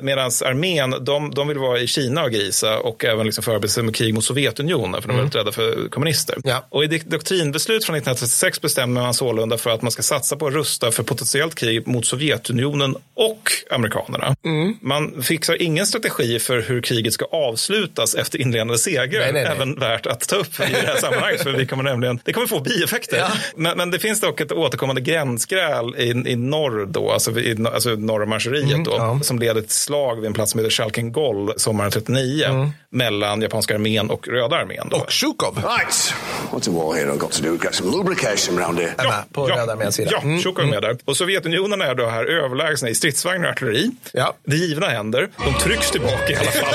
Medan 0.00 0.26
armén, 0.44 0.94
de, 1.00 1.30
de 1.34 1.48
vill 1.48 1.58
vara 1.58 1.80
i 1.80 1.86
Kina 1.86 2.24
och 2.24 2.30
grisa 2.30 2.78
och 2.78 3.04
även 3.04 3.26
liksom 3.26 3.44
förbereda 3.44 3.68
sig 3.68 3.82
med 3.82 3.96
krig 3.96 4.14
mot 4.14 4.24
Sovjetunionen 4.24 5.02
för 5.02 5.08
de 5.08 5.14
är 5.14 5.18
väldigt 5.18 5.34
rädda 5.34 5.52
för 5.52 5.88
kommunister. 5.88 6.36
Ja. 6.44 6.66
Och 6.68 6.84
i 6.84 6.86
doktrinbeslut 6.86 7.84
från 7.84 7.96
1936 7.96 8.60
bestämmer 8.60 9.02
man 9.02 9.14
sålunda 9.14 9.58
för 9.58 9.70
att 9.70 9.82
man 9.82 9.90
ska 9.90 10.02
satsa 10.02 10.36
på 10.36 10.46
att 10.46 10.54
rusta 10.54 10.90
för 10.90 11.02
potentiellt 11.02 11.54
krig 11.54 11.86
mot 11.86 12.06
Sovjetunionen 12.06 12.96
och 13.14 13.52
amerikanerna. 13.70 14.36
Mm. 14.44 14.76
Man 14.80 15.22
fixar 15.22 15.62
ingen 15.62 15.86
strategi 15.86 16.38
för 16.38 16.62
hur 16.62 16.82
kriget 16.82 17.12
ska 17.12 17.24
avslutas 17.24 18.14
efter 18.14 18.40
inledande 18.40 18.78
segrar. 18.78 19.20
Nej, 19.20 19.32
nej, 19.32 19.42
nej. 19.42 19.52
Även 19.52 19.74
värt 19.74 20.06
att 20.06 20.28
ta 20.28 20.36
upp 20.36 20.60
i 20.60 20.72
det 20.72 20.86
här 20.86 20.96
sammanhanget. 20.96 21.42
För 21.42 21.52
vi 21.52 21.66
kommer 21.66 21.82
nämligen, 21.84 22.20
det 22.24 22.32
kommer 22.32 22.46
få 22.46 22.60
bieffekter. 22.60 23.16
Ja. 23.16 23.30
Men, 23.64 23.76
men 23.76 23.90
det 23.90 23.98
finns 23.98 24.20
dock 24.20 24.40
ett 24.40 24.52
återkommande 24.52 25.00
gränsgräl 25.00 25.96
i, 25.98 26.08
i 26.08 26.36
norr 26.36 26.86
då, 26.86 27.10
alltså, 27.10 27.40
i, 27.40 27.66
alltså 27.74 27.90
norr 27.90 28.22
om 28.22 28.28
Manchuriet 28.30 28.84
då, 28.84 28.94
Mm, 28.94 29.06
ja. 29.06 29.20
som 29.22 29.38
leder 29.38 29.60
till 29.60 29.70
slag 29.70 30.16
vid 30.16 30.26
en 30.26 30.32
plats 30.32 30.52
som 30.52 30.58
heter 30.58 30.70
Chalkengol 30.70 31.52
sommaren 31.56 31.90
39 31.90 32.72
mellan 32.94 33.42
japanska 33.42 33.74
armén 33.74 34.10
och 34.10 34.28
röda 34.28 34.56
armén. 34.56 34.88
Då. 34.90 34.96
Och 34.96 35.12
Zjukov 35.12 35.54
Right. 35.56 36.14
What's 36.50 36.68
a 36.68 36.72
war 36.72 36.94
hero 36.94 37.16
got 37.16 37.32
to 37.32 37.42
do? 37.42 37.58
Get 37.62 37.74
some 37.74 37.90
lubrication 37.96 38.58
round 38.58 38.78
here. 38.78 38.92
med 38.98 39.32
på 39.32 39.46
Röda 39.46 39.72
arméns 39.72 39.94
sida. 39.94 40.10
Ja, 40.12 40.20
Mm. 40.22 40.42
Zjukov 40.42 40.64
är 40.64 40.68
med 40.70 40.82
där. 40.82 40.96
Och 41.04 41.16
Sovjetunionen 41.16 41.80
är 41.80 41.94
då 41.94 42.06
här 42.06 42.24
överlägsna 42.24 42.88
i 42.88 42.94
stridsvagnar 42.94 43.46
och 43.46 43.52
artilleri. 43.52 43.90
Ja. 44.12 44.34
Det 44.44 44.56
givna 44.56 44.88
händer. 44.88 45.28
De 45.44 45.54
trycks 45.54 45.90
tillbaka 45.90 46.32
i 46.32 46.36
alla 46.36 46.50
fall. 46.50 46.74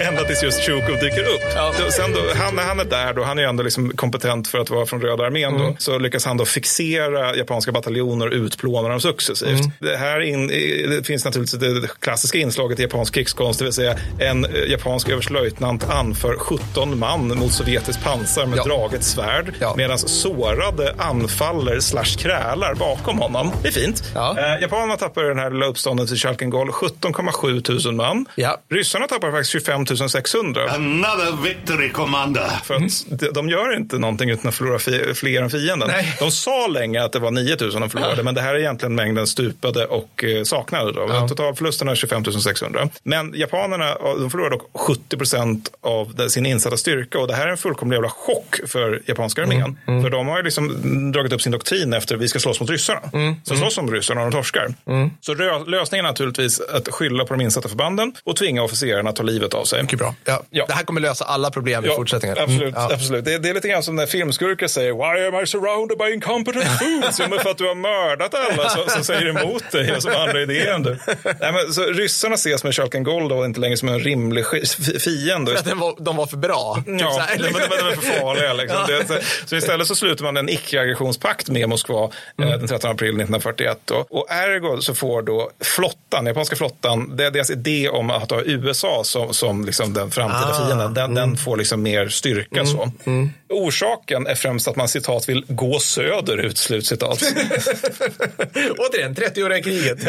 Ända 0.02 0.24
tills 0.24 0.42
just 0.42 0.64
Zjukov 0.66 0.94
dyker 1.00 1.22
upp. 1.24 1.40
Då, 1.84 1.90
sen 1.90 2.12
då, 2.12 2.20
han, 2.34 2.54
när 2.56 2.62
han 2.62 2.80
är 2.80 2.84
där, 2.84 3.12
då, 3.12 3.22
han 3.22 3.38
är 3.38 3.42
ju 3.42 3.48
ändå 3.48 3.62
liksom 3.62 3.90
kompetent 3.96 4.48
för 4.48 4.58
att 4.58 4.70
vara 4.70 4.86
från 4.86 5.00
Röda 5.02 5.24
armén. 5.26 5.54
Mm. 5.54 5.66
Då, 5.66 5.74
så 5.78 5.98
lyckas 5.98 6.24
han 6.24 6.36
då 6.36 6.44
fixera 6.44 7.36
japanska 7.36 7.72
bataljoner 7.72 8.26
och 8.26 8.32
utplåna 8.32 8.88
dem 8.88 9.00
successivt. 9.00 9.60
Mm. 9.60 9.70
Det 9.78 9.96
här 9.96 10.20
in, 10.20 10.46
det 10.90 11.06
finns 11.06 11.24
naturligtvis 11.24 11.60
det, 11.60 11.80
det 11.80 11.88
klassiska 12.00 12.38
inslaget 12.38 12.78
i 12.78 12.82
japansk 12.82 13.14
krigskonst, 13.14 13.58
det 13.58 13.64
vill 13.64 13.72
säga 13.72 13.96
en 14.20 14.44
eh, 14.44 14.50
japansk 14.70 15.08
överstelöjtnant 15.16 15.84
anför 15.90 16.36
17 16.38 16.98
man 16.98 17.28
mot 17.38 17.52
sovjetiskt 17.52 18.04
pansar 18.04 18.46
med 18.46 18.58
Ja. 18.58 18.64
draget 18.64 19.04
svärd 19.04 19.54
Ja. 19.60 19.74
medan 19.76 19.98
sårade 19.98 20.94
anfaller 20.98 21.80
slash 21.80 22.04
krälar 22.18 22.74
bakom 22.74 23.18
honom. 23.18 23.50
Det 23.62 23.68
är 23.68 23.72
fint. 23.72 24.02
Ja. 24.14 24.36
Eh, 24.38 24.62
japanerna 24.62 24.96
tappar 24.96 25.22
den 25.22 25.38
här 25.38 25.50
lilla 25.50 25.66
uppståndet 25.66 26.12
i 26.12 26.16
Chalkengol 26.16 26.70
17,7 26.72 27.60
tusen 27.62 27.96
man. 27.96 28.26
Ja. 28.34 28.60
Ryssarna 28.70 29.06
tappar 29.06 29.30
faktiskt 29.30 29.50
25 29.50 29.86
600. 30.08 30.70
Another 30.70 31.42
victory, 31.44 31.90
Commander. 31.90 32.50
För 32.64 32.74
att 32.74 33.04
de, 33.20 33.28
de 33.34 33.48
gör 33.48 33.76
inte 33.76 33.98
någonting 33.98 34.30
utan 34.30 34.48
att 34.48 34.54
förlora 34.54 34.78
fi, 34.78 35.14
fler 35.14 35.42
än 35.42 35.50
fienden. 35.50 35.88
Nej. 35.92 36.16
De 36.18 36.30
sa 36.30 36.66
länge 36.66 37.04
att 37.04 37.12
det 37.12 37.18
var 37.18 37.30
9 37.30 37.56
000 37.60 37.72
de 37.72 37.90
förlorade, 37.90 38.22
men 38.22 38.34
det 38.34 38.40
här 38.40 38.54
är 38.54 38.58
egentligen 38.58 38.94
mängden 38.94 39.26
stupade 39.26 39.86
och 39.86 40.24
eh, 40.24 40.42
saknade. 40.42 40.92
Då. 40.92 41.06
Ja. 41.08 41.28
Totalförlusten 41.28 41.88
är 41.88 41.94
25 41.94 42.24
600. 42.24 42.88
Men 43.02 43.32
japanerna 43.34 43.94
de 44.18 44.30
förlorar 44.30 44.50
dock 44.50 44.68
70 45.06 45.16
procent 45.16 45.68
av 45.80 46.28
sin 46.28 46.46
insatta 46.46 46.76
styrka 46.76 47.18
och 47.18 47.28
det 47.28 47.34
här 47.34 47.46
är 47.46 47.50
en 47.50 47.56
fullkomlig 47.56 47.96
jävla 47.96 48.10
chock 48.10 48.56
för 48.66 49.02
japanska 49.06 49.42
armén. 49.42 49.78
För 49.86 50.10
de 50.10 50.26
har 50.28 50.36
ju 50.36 50.42
liksom 50.42 51.12
dragit 51.12 51.32
upp 51.32 51.42
sin 51.42 51.52
doktrin 51.52 51.92
efter 51.92 52.14
att 52.14 52.20
vi 52.20 52.28
ska 52.28 52.38
slåss 52.38 52.60
mot 52.60 52.70
ryssarna. 52.70 53.00
Så 53.44 53.56
slåss 53.56 53.74
som 53.74 53.90
ryssarna 53.92 54.20
och 54.24 54.30
de 54.30 54.36
torskar. 54.36 54.74
Så 55.20 55.34
rö- 55.34 55.66
lösningen 55.70 56.06
är 56.06 56.10
naturligtvis 56.10 56.60
att 56.60 56.88
skylla 56.88 57.24
på 57.24 57.34
de 57.34 57.40
insatta 57.40 57.68
förbanden 57.68 58.14
och 58.24 58.36
tvinga 58.36 58.62
officerarna 58.62 59.10
att 59.10 59.16
ta 59.16 59.22
livet 59.22 59.54
av 59.54 59.64
sig. 59.64 59.82
Mycket 59.82 59.98
bra. 59.98 60.14
Ja. 60.24 60.42
Ja. 60.50 60.64
Det 60.66 60.72
här 60.72 60.82
kommer 60.82 61.00
lösa 61.00 61.24
alla 61.24 61.50
problem 61.50 61.84
i 61.84 61.88
fortsättningen. 61.88 62.36
Mm, 62.38 62.50
Absolut. 62.50 62.74
ja. 62.76 62.90
absolut. 62.94 63.24
Det, 63.24 63.38
det 63.38 63.48
är 63.48 63.54
lite 63.54 63.68
grann 63.68 63.82
som 63.82 63.96
när 63.96 64.06
filmskurkar 64.06 64.66
säger 64.66 64.92
Why 64.92 65.26
am 65.36 65.42
I 65.42 65.46
surrounded 65.46 65.98
by 65.98 66.14
incompetent 66.14 66.64
fools? 66.78 67.18
Men 67.30 67.38
för 67.38 67.50
att 67.50 67.58
du 67.58 67.64
har 67.68 67.74
mördat 67.74 68.34
alla 68.34 68.68
som, 68.68 68.82
som 68.88 69.04
säger 69.04 69.26
emot 69.26 69.70
dig 69.72 69.92
och 69.96 70.02
som 70.02 70.12
har 70.12 70.20
andra 70.20 70.42
idéer 70.42 70.74
än 70.74 70.82
du. 70.82 70.90
Nej, 71.40 71.52
men, 71.52 71.72
så 71.72 71.82
ryssarna 71.82 72.34
ses 72.34 72.64
med 72.64 72.74
Chalkengol 72.74 73.28
då 73.28 73.44
inte 73.44 73.60
längre 73.60 73.76
som 73.76 73.88
en 73.88 74.00
rimlig 74.00 74.44
fiende. 75.00 75.52
För 75.52 75.70
att 75.70 75.76
var, 75.78 75.94
de 75.98 76.16
var 76.16 76.26
för 76.26 76.36
bra. 76.36 76.74
Typ 76.86 77.00
så 77.00 77.04
Ja, 77.04 77.24
här. 77.28 77.36
de 77.38 77.42
de 77.42 77.58
är 77.58 77.94
för 77.94 78.20
farliga. 78.20 78.52
Liksom. 78.52 78.78
Ja. 78.88 78.98
Det, 79.08 79.22
så, 79.46 79.56
istället 79.56 79.86
så 79.86 79.94
sluter 79.94 80.24
man 80.24 80.36
en 80.36 80.48
icke-aggressionspakt 80.48 81.48
med 81.48 81.68
Moskva 81.68 82.10
Mm. 82.38 82.52
eh, 82.52 82.58
den 82.58 82.68
13 82.68 82.90
april 82.90 83.08
1941. 83.08 83.78
Då. 83.84 84.06
Och 84.10 84.26
ergo 84.30 84.80
så 84.80 84.94
får 84.94 85.22
då 85.22 85.50
flottan, 85.64 86.26
japanska 86.26 86.56
flottan, 86.56 87.16
det, 87.16 87.30
deras 87.30 87.50
idé 87.50 87.88
om 87.88 88.10
att 88.10 88.30
ha 88.30 88.42
USA 88.42 89.02
som, 89.04 89.34
som 89.34 89.64
liksom 89.64 89.92
den 89.92 90.10
framtida 90.10 90.50
Ah, 90.54 90.66
fienden, 90.66 90.94
den, 90.94 91.14
den 91.14 91.36
får 91.36 91.56
liksom 91.56 91.82
mer 91.82 92.08
styrka. 92.08 92.60
Mm, 92.60 92.66
Så. 92.66 92.90
Orsaken 93.48 94.26
är 94.26 94.34
främst 94.34 94.68
att 94.68 94.76
man 94.76 94.88
citat 94.88 95.28
vill 95.28 95.44
gå 95.48 95.78
söderut, 95.78 96.58
slutcitat. 96.58 97.22
Återigen, 98.78 99.14
30-åriga 99.14 99.62
kriget. 99.62 100.04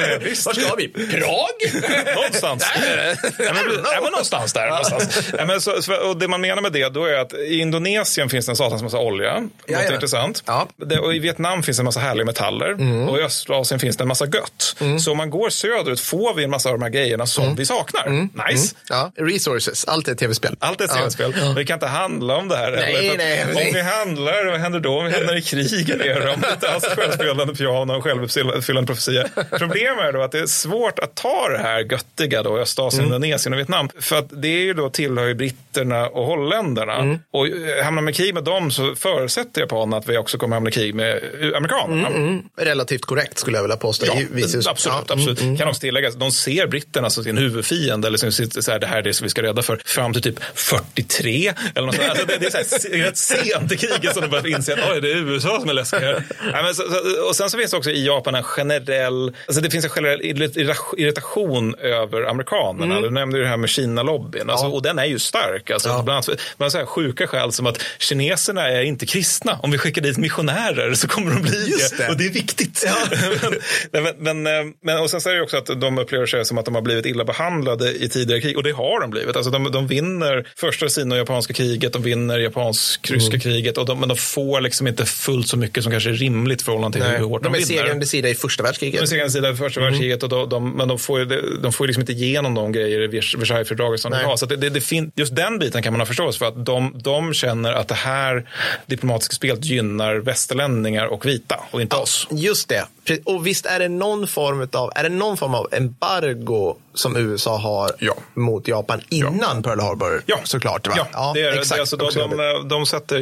Var 0.46 0.54
ska 0.54 0.76
vi? 0.76 0.88
Prag? 0.88 1.84
någonstans. 2.16 2.64
Där. 2.82 3.18
Ja, 3.24 3.54
men, 3.54 3.64
ja, 3.84 4.00
men 4.02 4.12
någonstans 4.12 4.54
där. 4.54 4.67
Någonstans. 4.70 5.32
Ja, 5.38 5.46
men 5.46 5.62
så, 5.62 5.82
så, 5.82 5.94
och 6.10 6.18
det 6.18 6.28
man 6.28 6.42
menar 6.42 6.62
med 6.62 6.72
det 6.74 6.90
då 6.90 7.06
är 7.06 7.14
att 7.14 7.34
i 7.34 7.60
Indonesien 7.60 8.30
finns 8.30 8.46
det 8.46 8.52
en 8.52 8.56
satans 8.56 8.82
massa 8.84 8.98
olja. 9.00 9.44
Det 9.68 9.74
låter 9.74 9.94
intressant. 9.94 10.44
Ja. 10.46 10.68
det, 10.76 11.00
och 11.00 11.16
i 11.16 11.20
Vietnam 11.20 11.64
finns 11.64 11.78
det 11.78 11.82
en 11.82 11.86
massa 11.86 12.00
härliga 12.00 12.26
metaller 12.26 12.72
Mm. 12.74 13.10
och 13.10 13.20
i 13.20 13.22
Östasien 13.22 13.80
finns 13.80 13.98
det 13.98 14.04
en 14.04 14.08
massa 14.08 14.26
gött. 14.26 14.76
Så 15.02 15.12
om 15.12 15.18
man 15.18 15.30
går 15.30 15.50
söderut 15.50 16.00
får 16.00 16.34
vi 16.34 16.44
en 16.44 16.50
massa 16.50 16.70
av 16.70 16.76
de 16.80 16.82
här 16.84 16.90
grejerna 16.90 17.26
som 17.26 17.44
Mm. 17.44 17.56
vi 17.56 17.66
saknar. 17.66 18.10
Nice. 18.50 18.76
Ja, 18.90 19.12
resources, 19.18 19.86
allt 19.86 20.08
är 20.08 20.16
tv-spel. 20.16 20.56
Allt 20.60 20.82
är 20.82 20.88
tv-spel. 20.88 21.34
Men 21.40 21.56
det 21.56 21.66
kan 21.66 21.74
inte 21.74 21.88
handla 21.88 22.36
om 22.36 22.48
det 22.48 22.58
här. 22.58 22.72
Nej, 22.72 23.14
nej, 23.18 23.44
om 23.44 23.50
nej. 23.54 23.72
vi 23.74 23.82
handlar, 23.82 24.46
vad 24.52 24.60
händer 24.60 24.80
då? 24.80 25.00
Om 25.00 25.06
vi 25.06 25.12
hamnar 25.12 25.36
i 25.38 25.42
krig 25.42 25.90
eller 25.90 26.28
om 26.34 26.44
alls 26.74 26.84
är 26.84 26.96
självspelande 26.96 27.56
piano 27.56 27.94
och 27.98 28.04
självuppfyllande 28.04 28.88
profetia. 28.94 29.28
Problemet 29.58 30.06
är 30.06 30.14
då 30.14 30.22
att 30.22 30.32
det 30.32 30.40
är 30.40 30.46
svårt 30.46 31.00
att 31.00 31.16
ta 31.16 31.50
det 31.50 31.58
här 31.58 31.80
göttiga 31.80 32.44
då 32.44 32.58
i 32.58 32.62
Östasien, 32.62 33.06
Mm. 33.06 33.14
Indonesien 33.24 33.54
och 33.54 33.60
Vietnam. 33.60 33.90
För 34.00 34.16
att 34.20 34.26
det 34.42 34.57
är 34.58 34.64
ju 34.64 34.74
då 34.74 34.90
tillhör 34.90 35.28
ju 35.28 35.34
britterna 35.34 36.08
och 36.08 36.26
holländarna. 36.26 36.96
Mm. 36.96 37.20
Och 37.32 37.48
eh, 37.48 37.84
hamnar 37.84 38.02
man 38.02 38.10
i 38.10 38.14
krig 38.14 38.34
med 38.34 38.44
dem 38.44 38.72
så 38.72 38.96
förutsätter 38.96 39.62
japanerna 39.62 39.98
att 39.98 40.10
vi 40.10 40.18
också 40.18 40.38
kommer 40.38 40.56
hamna 40.56 40.70
i 40.70 40.74
krig 40.74 40.96
med 40.96 41.14
eh, 41.16 41.58
amerikanerna. 41.58 42.08
Mm, 42.08 42.42
Relativt 42.58 43.06
korrekt 43.06 43.38
skulle 43.40 43.58
jag 43.58 43.64
vilja 43.64 43.78
påstå. 43.78 44.06
Ja, 44.08 44.14
viss- 44.32 44.68
absolut. 44.70 44.96
Ja, 45.10 45.14
mm, 45.14 45.30
absolut. 45.30 45.60
Kan 45.60 45.68
också 45.68 45.82
tilläggas, 45.82 46.16
de 46.16 46.32
ser 46.32 46.68
britterna 46.68 47.10
som 47.10 47.24
sin 47.24 47.38
huvudfiende, 47.38 48.08
eller 48.08 48.18
som 48.18 48.32
sitt, 48.32 48.64
så 48.64 48.72
här, 48.72 48.80
det 48.80 48.88
här 48.88 48.98
är 48.98 49.02
det 49.02 49.14
som 49.14 49.26
vi 49.26 49.30
ska 49.30 49.42
rädda 49.44 49.62
för, 49.62 49.82
fram 49.86 50.14
till 50.14 50.22
typ 50.22 50.40
43. 50.56 51.54
Eller 51.76 51.86
något 51.86 51.96
sånt. 51.96 52.10
Alltså, 52.10 52.26
det, 52.26 52.38
det 52.40 52.46
är 52.46 52.64
så 52.64 52.98
här, 52.98 53.04
rätt 53.06 53.18
sent 53.18 53.72
i 53.72 53.78
kriget 53.78 54.14
som 54.14 54.22
de 54.22 54.28
börjar 54.28 54.48
inse 54.48 54.74
att 54.74 54.80
Oj, 54.94 55.02
det 55.02 55.12
är 55.12 55.16
USA 55.16 55.60
som 55.60 55.70
är 55.70 55.74
läskiga. 55.74 56.24
Men 56.54 56.76
så, 56.76 56.84
så, 56.84 57.28
och 57.30 57.36
sen 57.36 57.50
så 57.50 57.58
finns 57.58 57.72
det 57.72 57.78
också 57.78 57.90
i 57.92 58.06
Japan 58.06 58.36
en 58.36 58.44
generell, 58.44 59.34
alltså 59.48 59.62
det 59.62 59.70
finns 59.70 59.86
en 59.86 59.92
generell 59.92 60.22
irrit- 60.22 60.94
irritation 60.98 61.76
över 61.76 62.22
amerikanerna. 62.24 62.86
Mm. 62.92 63.02
Du 63.04 63.10
nämnde 63.10 63.38
ju 63.38 63.44
det 63.44 63.50
här 63.50 63.58
med 63.58 63.70
Kina-lobbyn, 63.70 64.47
alltså, 64.50 64.68
och 64.68 64.82
den 64.82 65.00
är 65.00 65.06
ju 65.06 65.20
stark. 65.20 65.72
Alltså, 65.72 65.90
Bland 65.90 66.10
annat 66.10 66.30
bland 66.58 66.72
så 66.72 66.78
här 66.78 66.86
sjuka 66.86 67.28
skäl 67.28 67.52
som 67.52 67.66
att 67.66 67.82
kineserna 68.00 68.70
är 68.70 68.82
inte 68.82 69.06
kristna. 69.06 69.60
Om 69.64 69.72
vi 69.72 69.78
skickar 69.78 70.02
dit 70.02 70.18
missionärer 70.18 70.94
så 70.94 71.08
kommer 71.08 71.32
de 71.32 71.42
bli 71.42 71.68
Just 71.70 71.98
det. 71.98 72.08
Och 72.10 72.18
det 72.18 72.26
är 72.26 72.30
viktigt. 72.34 72.86
men, 73.92 74.04
men, 74.04 74.16
men, 74.44 74.48
eh, 74.68 74.74
men, 74.84 74.98
och 75.00 75.10
sen 75.10 75.22
så 75.22 75.30
är 75.30 75.34
det 75.34 75.42
också 75.42 75.58
att 75.58 75.82
de 75.82 75.98
upplever 75.98 76.26
sig 76.26 76.46
som 76.46 76.58
att 76.58 76.66
de 76.66 76.76
har 76.76 76.82
blivit 76.82 77.06
illa 77.06 77.26
behandlade 77.26 77.92
i 78.04 78.10
tidigare 78.10 78.42
krig. 78.42 78.58
Och 78.58 78.64
det 78.64 78.72
har 78.72 79.02
de 79.02 79.10
blivit. 79.10 79.36
Alltså 79.36 79.52
de, 79.52 79.72
de 79.72 79.88
vinner 79.88 80.48
första 80.58 80.90
sino-japanska 80.90 81.54
kriget, 81.54 81.94
de 81.94 82.02
vinner 82.04 82.40
japansk-ryska 82.40 83.28
Mm. 83.30 83.40
kriget. 83.40 83.78
Och 83.78 83.86
de, 83.86 84.00
men 84.00 84.10
de 84.10 84.18
får 84.18 84.62
liksom 84.62 84.88
inte 84.88 85.06
fullt 85.06 85.48
så 85.48 85.58
mycket 85.58 85.84
som 85.84 85.92
kanske 85.92 86.10
är 86.10 86.14
rimligt 86.14 86.62
förhållande 86.62 86.98
till 87.00 87.08
Nej, 87.08 87.18
hur 87.18 87.26
hårt 87.26 87.44
de, 87.44 87.54
de 87.54 87.60
är 87.62 87.66
vinner. 87.66 87.82
segrande 87.82 88.06
sida 88.06 88.30
i 88.30 88.36
första 88.36 88.64
De 88.64 88.66
är 88.66 88.70
världskriget. 88.70 89.10
segrande 89.10 89.32
sida 89.32 89.50
i 89.50 89.56
första 89.56 89.80
Mm. 89.80 89.92
världskriget, 89.92 90.24
och 90.24 90.30
de, 90.30 90.50
de, 90.50 90.72
men 90.78 90.88
de 90.88 91.00
får, 91.00 91.20
ju, 91.20 91.26
de 91.62 91.74
får 91.74 91.88
liksom 91.88 92.02
inte 92.02 92.12
igenom 92.14 92.54
de 92.56 92.72
grejer 92.72 93.02
i 93.02 93.08
Vers- 93.08 93.36
Versaillesfördraget 93.38 94.00
som 94.00 94.12
de 94.12 94.18
Nej. 94.18 94.26
har. 94.26 94.37
Så 94.38 94.46
att 94.46 94.50
det, 94.50 94.56
det, 94.56 94.70
det 94.70 94.82
fin, 94.82 95.12
just 95.16 95.36
den 95.36 95.60
biten 95.60 95.84
kan 95.84 95.94
man 95.94 96.00
ha 96.02 96.06
förståelse 96.06 96.40
för. 96.40 96.46
att 96.46 96.66
de, 96.66 96.94
de 97.04 97.34
känner 97.34 97.74
att 97.74 97.88
det 97.88 97.96
här 97.96 98.50
diplomatiska 98.86 99.36
spelet 99.36 99.66
gynnar 99.66 100.16
västerlänningar 100.16 101.06
och 101.06 101.26
vita 101.26 101.60
och 101.72 101.82
inte 101.82 101.96
oss. 101.96 102.28
Just 102.32 102.70
det. 102.70 102.86
Och 103.24 103.48
visst 103.48 103.66
är 103.66 103.80
det 103.80 103.90
någon 103.90 104.28
form 104.28 104.70
av, 104.74 104.92
är 104.96 105.04
det 105.04 105.10
någon 105.10 105.38
form 105.38 105.56
av 105.56 105.68
embargo 105.72 106.76
som 106.98 107.18
USA 107.18 107.58
har 107.58 107.92
Ja. 108.00 108.14
mot 108.34 108.68
Japan 108.68 109.02
innan 109.10 109.64
Pearl 109.64 109.80
Harbor? 109.80 110.22
Ja, 110.26 110.38
Såklart. 110.44 110.88
Va? 110.88 111.08
Ja, 111.14 111.32
det 111.36 111.42
är 111.42 111.52
exakt. 111.60 111.76
Det 111.76 111.80
alltså, 111.80 112.28
de, 112.28 112.38
de, 112.38 112.68
de 112.68 112.86
sätter 112.86 113.16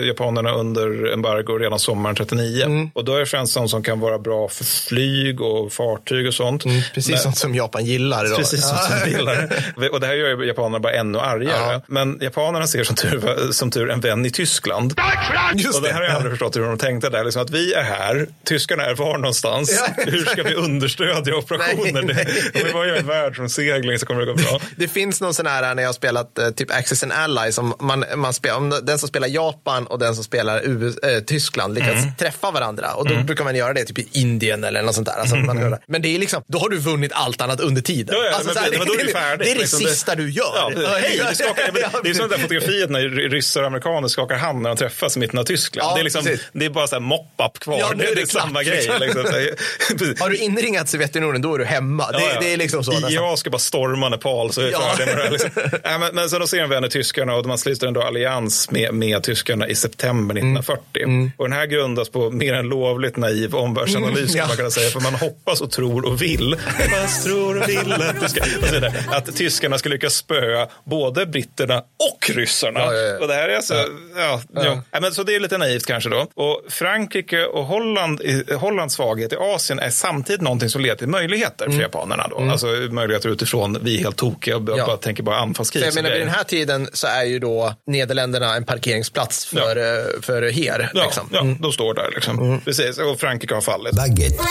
eh, 0.00 0.06
japanerna 0.08 0.52
under 0.52 1.12
embargo 1.12 1.58
redan 1.58 1.78
sommaren 1.78 2.16
39. 2.16 2.64
Mm. 2.64 2.90
Och 2.94 3.04
då 3.04 3.14
är 3.14 3.20
det 3.20 3.26
främst 3.26 3.52
sånt 3.52 3.70
som 3.70 3.82
kan 3.82 4.00
vara 4.00 4.18
bra 4.18 4.48
för 4.48 4.64
flyg 4.64 5.40
och 5.40 5.72
fartyg 5.72 6.26
och 6.26 6.34
sånt. 6.34 6.64
Mm, 6.64 6.80
Precis 6.94 7.10
Men- 7.10 7.20
sånt 7.20 7.36
som 7.38 7.54
Japan 7.54 7.84
gillar 7.84 8.26
idag. 8.26 8.38
Precis 8.38 8.60
Ja. 8.72 8.76
som 8.78 9.10
gillar. 9.10 9.48
Och 9.92 10.00
det 10.00 10.06
här 10.06 10.14
gör 10.14 10.28
ju 10.40 10.46
japanerna 10.46 10.80
bara 10.80 10.92
ännu 10.92 11.18
argare. 11.18 11.72
Ja. 11.72 11.80
Men 11.86 12.18
japanerna 12.20 12.66
ser 12.66 12.84
som 12.84 12.96
tur, 12.96 13.52
som 13.52 13.70
tur 13.70 13.90
en 13.90 14.00
vän 14.00 14.26
i 14.26 14.30
Tyskland. 14.30 14.94
Just 15.54 15.76
och 15.78 15.82
det 15.82 15.88
här 15.92 15.94
har 16.00 16.04
jag 16.04 16.14
aldrig 16.14 16.32
förstått 16.32 16.56
hur 16.56 16.62
de 16.62 16.78
tänkte 16.78 17.10
där. 17.10 17.24
Liksom 17.24 17.42
att 17.42 17.50
vi 17.50 17.74
är 17.74 17.82
här, 17.82 18.26
tyskarna 18.44 18.84
är 18.84 18.94
var 18.94 19.18
någonstans. 19.18 19.82
Ja. 19.96 20.04
Hur 20.06 20.24
ska 20.24 20.42
vi 20.42 20.54
understödja 20.54 21.36
operationer? 21.36 22.02
Nej, 22.02 22.14
nej. 22.14 22.26
Det, 22.64 22.72
bara 22.72 22.86
gör 22.86 22.96
en 22.96 23.06
världsomsegling 23.22 23.98
så 23.98 24.06
kommer 24.06 24.20
det 24.20 24.26
gå 24.26 24.34
bra. 24.34 24.60
Det 24.76 24.88
finns 24.88 25.20
någon 25.20 25.34
sån 25.34 25.46
här 25.46 25.74
när 25.74 25.82
jag 25.82 25.88
har 25.88 25.92
spelat 25.94 26.38
eh, 26.38 26.50
typ 26.50 26.70
Access 26.70 27.02
and 27.02 27.12
Ally 27.12 27.52
som 27.52 27.74
man, 27.80 28.04
man 28.16 28.32
spelar, 28.34 28.56
om 28.56 28.80
den 28.82 28.98
som 28.98 29.08
spelar 29.08 29.28
Japan 29.28 29.86
och 29.86 29.98
den 29.98 30.14
som 30.14 30.24
spelar 30.24 30.60
US, 30.64 30.96
eh, 30.98 31.20
Tyskland 31.20 31.74
lyckas 31.74 31.86
Mm. 31.96 32.14
träffa 32.18 32.50
varandra 32.50 32.94
och 32.94 33.08
då 33.08 33.14
brukar 33.22 33.44
man 33.44 33.56
göra 33.56 33.72
det 33.72 33.84
typ 33.84 33.98
i 33.98 34.08
Indien 34.12 34.64
eller 34.64 34.82
något 34.82 34.94
sånt 34.94 35.06
där. 35.06 35.14
Alltså, 35.20 35.36
man 35.36 35.58
gör 35.60 35.70
det. 35.70 35.78
Men 35.86 36.02
det 36.02 36.14
är 36.14 36.18
liksom, 36.18 36.42
då 36.46 36.58
har 36.58 36.68
du 36.68 36.76
vunnit 36.78 37.12
allt 37.14 37.40
annat 37.40 37.60
under 37.60 37.82
tiden. 37.82 38.16
Ja, 38.18 38.24
ja, 38.24 38.36
Alltså, 38.36 38.54
men, 38.54 38.62
här, 38.62 38.70
men 38.78 38.86
då 38.86 38.94
är 38.94 39.04
det 39.04 39.12
färdigt. 39.12 39.46
det 39.46 39.50
är 39.50 39.54
det 39.54 39.60
liksom. 39.60 39.80
sista 39.80 40.14
du 40.14 40.30
gör. 40.30 40.44
Ja, 40.54 40.70
precis. 40.74 40.88
hej, 40.88 41.20
du 41.30 41.34
skakar, 41.34 41.70
men 41.72 41.82
det 42.04 42.10
är 42.10 42.14
som 42.14 42.28
det 42.28 42.36
där 42.36 42.42
fotografiet 42.42 42.90
när 42.90 43.00
ryssar 43.30 43.60
och 43.60 43.66
amerikaner 43.66 44.08
skakar 44.08 44.36
hand 44.36 44.62
när 44.62 44.70
de 44.70 44.76
träffas 44.76 45.16
i 45.16 45.20
mitten 45.20 45.38
av 45.38 45.44
Tyskland. 45.44 45.90
Ja, 45.90 45.94
det, 45.94 46.00
är 46.00 46.04
liksom, 46.04 46.26
det 46.52 46.64
är 46.64 46.70
bara 46.70 46.86
så 46.86 46.94
här 46.94 47.00
mop-up 47.00 47.58
kvar. 47.58 47.78
Ja, 47.78 47.92
det, 47.96 48.04
är 48.04 48.08
det 48.08 48.14
det 48.14 48.20
är 48.22 48.26
samma 48.26 48.62
grej. 48.62 48.90
liksom. 49.00 49.24
Har 50.18 50.30
du 50.30 50.36
inringat 50.36 50.88
Sovjetunionen 50.88 51.42
då 51.42 51.54
är 51.54 51.58
du 51.58 51.64
hemma. 51.64 52.12
Det, 52.12 52.38
det 52.40 52.52
är 52.52 52.56
liksom 52.56 52.84
så. 52.84 52.92
nästan. 52.92 53.05
Jag 53.10 53.38
ska 53.38 53.50
bara 53.50 53.58
storma 53.58 54.08
Nepal 54.08 54.52
så 54.52 54.60
är 54.60 54.70
Ja. 54.70 54.80
färdiga 54.96 55.16
med 55.16 55.24
det. 55.24 55.30
Liksom. 55.30 55.50
Men, 56.00 56.14
men 56.14 56.30
så 56.30 56.38
då 56.38 56.46
ser 56.46 56.58
en 56.62 56.68
vän 56.70 56.84
i 56.84 56.88
tyskarna 56.88 57.34
och 57.34 57.46
man 57.46 57.58
sluter 57.58 57.86
ändå 57.86 58.02
allians 58.02 58.70
med, 58.70 58.94
med 58.94 59.22
tyskarna 59.22 59.68
i 59.68 59.74
september 59.74 60.36
Mm. 60.36 60.56
1940. 60.56 61.32
Och 61.36 61.48
den 61.48 61.58
här 61.58 61.66
grundas 61.66 62.08
på 62.08 62.30
mer 62.30 62.54
än 62.54 62.68
lovligt 62.68 63.16
naiv 63.16 63.54
omvärldsanalys 63.54 64.16
Mm, 64.18 64.26
kan 64.28 64.36
ja. 64.38 64.46
man 64.46 64.56
kunna 64.56 64.70
säga. 64.70 64.90
För 64.90 65.00
man 65.00 65.14
hoppas 65.14 65.60
och 65.60 65.70
tror 65.70 66.06
och 66.06 66.22
vill. 66.22 66.56
Hoppas, 66.78 67.24
tror 67.24 67.62
och 67.62 67.68
vill 67.68 67.92
att, 67.92 68.30
så 68.30 68.72
vidare, 68.72 68.92
att 69.10 69.36
tyskarna 69.36 69.78
ska 69.78 69.88
lyckas 69.88 70.14
spöa 70.14 70.66
både 70.84 71.26
britterna 71.26 71.78
och 71.78 72.30
ryssarna. 72.30 72.80
Ja, 72.80 72.92
ja. 72.94 73.18
Och 73.18 73.28
det 73.28 73.34
här 73.34 73.48
är 73.48 73.56
alltså, 73.56 73.74
ja. 74.16 74.40
Ja, 74.90 75.00
men 75.00 75.12
så 75.14 75.22
det 75.22 75.34
är 75.34 75.40
lite 75.40 75.58
naivt 75.58 75.86
kanske 75.86 76.10
då. 76.10 76.26
Och 76.34 76.62
Frankrike 76.68 77.44
och 77.44 77.64
Holland, 77.64 78.20
Hollands 78.54 78.94
svaghet 78.94 79.32
i 79.32 79.36
Asien 79.36 79.78
är 79.78 79.90
samtidigt 79.90 80.40
någonting 80.40 80.68
som 80.68 80.80
leder 80.82 80.96
till 80.96 81.08
möjligheter 81.08 81.70
för 81.70 81.80
japanerna 81.80 82.26
då. 82.30 82.38
Alltså 82.50 82.66
möjligheter 82.92 83.28
utifrån 83.28 83.78
vi 83.82 83.94
är 83.98 84.02
helt 84.02 84.16
tokiga 84.16 84.56
och 84.56 84.62
Mm. 84.62 84.78
Ja. 84.78 84.86
bara 84.86 84.96
tänker 84.96 85.22
bara 85.22 85.36
anfallskrig. 85.38 85.82
För 85.82 85.88
jag 85.88 85.94
menar, 85.94 86.10
vid 86.10 86.20
den 86.20 86.28
här 86.34 86.44
tiden 86.44 86.88
så 86.92 87.06
är 87.06 87.24
ju 87.24 87.38
då 87.38 87.74
Nederländerna 87.86 88.54
en 88.56 88.64
parkeringsplats 88.64 89.44
för, 89.46 89.76
eh, 89.76 90.04
för 90.22 90.42
her. 90.50 90.90
Ja, 90.94 91.02
Liksom. 91.04 91.28
Mm. 91.32 91.48
ja 91.50 91.56
de 91.60 91.72
står 91.72 91.94
där 91.94 92.10
liksom. 92.14 92.60
Precis, 92.64 92.98
och 92.98 93.20
Frankrike 93.20 93.54
har 93.54 93.60
fallit. 93.60 93.92
Baguette. 93.96 94.42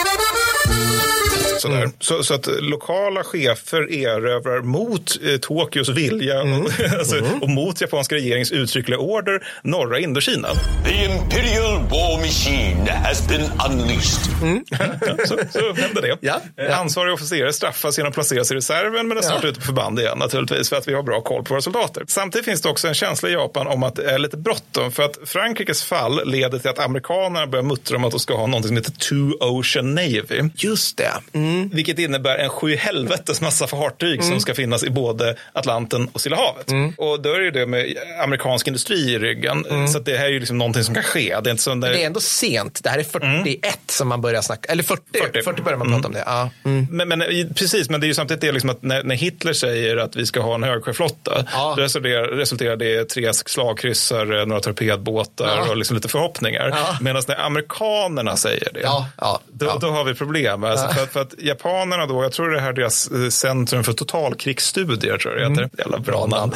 Sådär. 1.59 1.77
Mm. 1.77 1.91
Så, 1.99 2.23
så 2.23 2.33
att 2.33 2.47
lokala 2.61 3.23
chefer 3.23 3.91
erövrar 3.93 4.61
mot 4.61 5.17
eh, 5.23 5.37
Tokyos 5.37 5.89
vilja 5.89 6.41
Mm. 6.41 6.65
alltså, 6.99 7.15
och 7.41 7.49
mot 7.49 7.81
japanska 7.81 8.15
regeringens 8.15 8.51
uttryckliga 8.51 8.99
order 8.99 9.47
norra 9.63 9.99
Indokina. 9.99 10.47
The 10.85 11.05
Imperial 11.05 11.81
War 11.91 12.17
Machine 12.17 12.87
has 12.87 13.27
been 13.27 13.41
unleashed. 13.41 14.65
Ja, 14.69 14.77
så, 15.25 15.37
så 15.51 15.73
hände 15.73 16.01
det. 16.01 16.17
Ja, 16.21 16.41
Eh, 16.57 16.65
ja. 16.65 16.75
Ansvariga 16.75 17.13
officerare 17.13 17.53
straffas 17.53 17.97
genom 17.97 18.07
att 18.09 18.13
placeras 18.15 18.51
i 18.51 18.55
reserven 18.55 19.07
men 19.07 19.17
är 19.17 19.21
snart 19.21 19.43
Ja. 19.43 19.49
ute 19.49 19.59
på 19.59 19.65
förband 19.65 19.99
igen 19.99 20.17
naturligtvis 20.19 20.69
för 20.69 20.75
att 20.75 20.87
vi 20.87 20.93
har 20.93 21.03
bra 21.03 21.21
koll 21.21 21.43
på 21.43 21.53
våra 21.53 21.61
soldater. 21.61 22.03
Samtidigt 22.07 22.45
finns 22.45 22.61
det 22.61 22.69
också 22.69 22.87
en 22.87 22.93
känsla 22.93 23.29
i 23.29 23.33
Japan 23.33 23.67
om 23.67 23.83
att 23.83 23.95
det 23.95 24.11
är 24.11 24.17
lite 24.19 24.37
bråttom 24.37 24.91
för 24.91 25.03
att 25.03 25.17
Frankrikes 25.25 25.83
fall 25.83 26.29
leder 26.31 26.59
till 26.59 26.69
att 26.69 26.79
amerikanerna 26.79 27.47
börjar 27.47 27.63
muttra 27.63 27.97
om 27.97 28.03
att 28.03 28.11
de 28.11 28.19
ska 28.19 28.35
ha 28.35 28.47
något 28.47 28.65
som 28.67 28.75
heter 28.75 28.91
Two 28.91 29.43
Ocean 29.43 29.95
Navy. 29.95 30.41
Just 30.57 30.97
det. 30.97 31.11
Mm. 31.33 31.69
Vilket 31.69 31.99
innebär 31.99 32.37
en 32.37 32.49
sju 32.49 32.75
helvetes 32.75 33.41
massa 33.41 33.67
fartyg 33.67 34.23
som 34.23 34.39
ska 34.39 34.53
finnas 34.53 34.83
i 34.83 34.89
både 34.89 35.35
Atlanten 35.53 36.09
och 36.13 36.19
Stilla 36.21 36.35
havet. 36.35 36.67
Och 36.97 37.21
då 37.21 37.29
är 37.33 37.39
det 37.39 37.51
det 37.51 37.65
med 37.65 37.93
amerikansk 38.23 38.67
industri 38.67 38.95
i 39.13 39.19
ryggen. 39.19 39.65
Så 39.91 39.97
att 39.97 40.05
det 40.05 40.17
här 40.17 40.25
är 40.25 40.29
ju 40.29 40.39
liksom 40.39 40.57
någonting 40.57 40.83
som 40.83 40.93
kan 40.93 41.03
ske. 41.03 41.37
Det 41.43 41.49
är 41.49 41.51
inte 41.51 41.63
så 41.63 41.75
när... 41.75 41.89
Det 41.89 42.01
är 42.03 42.05
ändå 42.05 42.19
sent. 42.19 42.83
Det 42.83 42.89
här 42.89 42.99
är 42.99 43.03
41 43.03 43.79
som 43.87 44.07
man 44.07 44.21
börjar 44.21 44.41
snacka. 44.41 44.71
Eller 44.71 44.83
40. 44.83 45.01
40, 45.19 45.41
40. 45.41 45.61
börjar 45.61 45.77
man 45.77 45.91
prata 45.91 46.07
om 46.07 46.13
det. 46.13 46.23
Ja. 46.25 46.49
Mm. 46.65 46.87
Men, 46.91 47.07
men 47.09 47.19
precis, 47.55 47.89
men 47.89 48.01
det 48.01 48.05
är 48.05 48.07
ju 48.07 48.13
samtidigt 48.13 48.41
det 48.41 48.51
liksom 48.51 48.69
att 48.69 48.83
när, 48.83 49.03
när 49.03 49.15
Hitler 49.15 49.53
säger 49.53 49.97
att 49.97 50.15
vi 50.15 50.25
ska 50.25 50.41
ha 50.41 50.55
en 50.55 50.63
högsjöflotta, 50.63 51.45
Ja. 51.53 51.75
resulterar, 51.77 52.27
resulterar 52.27 52.75
det 52.75 53.01
i 53.01 53.05
tre 53.05 53.33
slagkryssare, 53.33 54.45
några 54.45 54.61
torpedbåtar 54.61 55.45
Ja. 55.65 55.69
och 55.69 55.77
liksom 55.77 55.95
lite 55.95 56.07
förhoppningar. 56.07 56.69
Ja. 56.75 56.97
Medan 57.01 57.23
när 57.27 57.39
amerikanerna 57.45 58.37
säger 58.37 58.69
det, 58.73 58.79
Ja, 58.81 59.39
då, 59.47 59.77
då 59.81 59.87
har 59.87 60.03
vi 60.03 60.13
problem. 60.13 60.44
Alltså, 60.53 60.87
för, 60.87 61.03
att- 61.03 61.11
för 61.13 61.21
att 61.21 61.33
japanerna 61.39 62.05
då, 62.05 62.23
jag 62.23 62.31
tror 62.31 62.49
det 62.49 62.61
här 62.61 62.69
är 62.69 62.73
deras 62.73 63.07
eh, 63.11 63.29
centrum 63.29 63.83
för 63.83 63.93
totalkrigsstudier, 63.93 65.17
tror 65.17 65.39
jag 65.39 65.55
det 65.55 65.61
heter. 65.61 65.77
Jävla 65.77 65.99
bra 65.99 66.25
namn. 66.25 66.53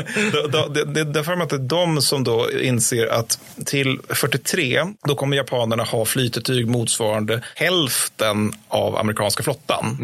då, 0.32 0.46
då, 0.46 0.68
det, 0.68 0.84
det, 0.84 1.04
det 1.04 1.18
är 1.18 1.24
för 1.24 1.36
mig 1.36 1.44
att 1.44 1.50
det 1.50 1.56
är 1.56 1.58
de 1.58 2.02
som 2.02 2.24
då 2.24 2.50
inser 2.60 3.06
att 3.06 3.38
till 3.66 3.98
43, 4.08 4.80
då 5.08 5.14
kommer 5.14 5.36
japanerna 5.36 5.82
ha 5.84 6.04
flytetyg 6.04 6.66
motsvarande 6.68 7.42
hälften 7.54 8.52
av 8.68 8.96
amerikanska 8.96 9.42
flottan. 9.42 9.96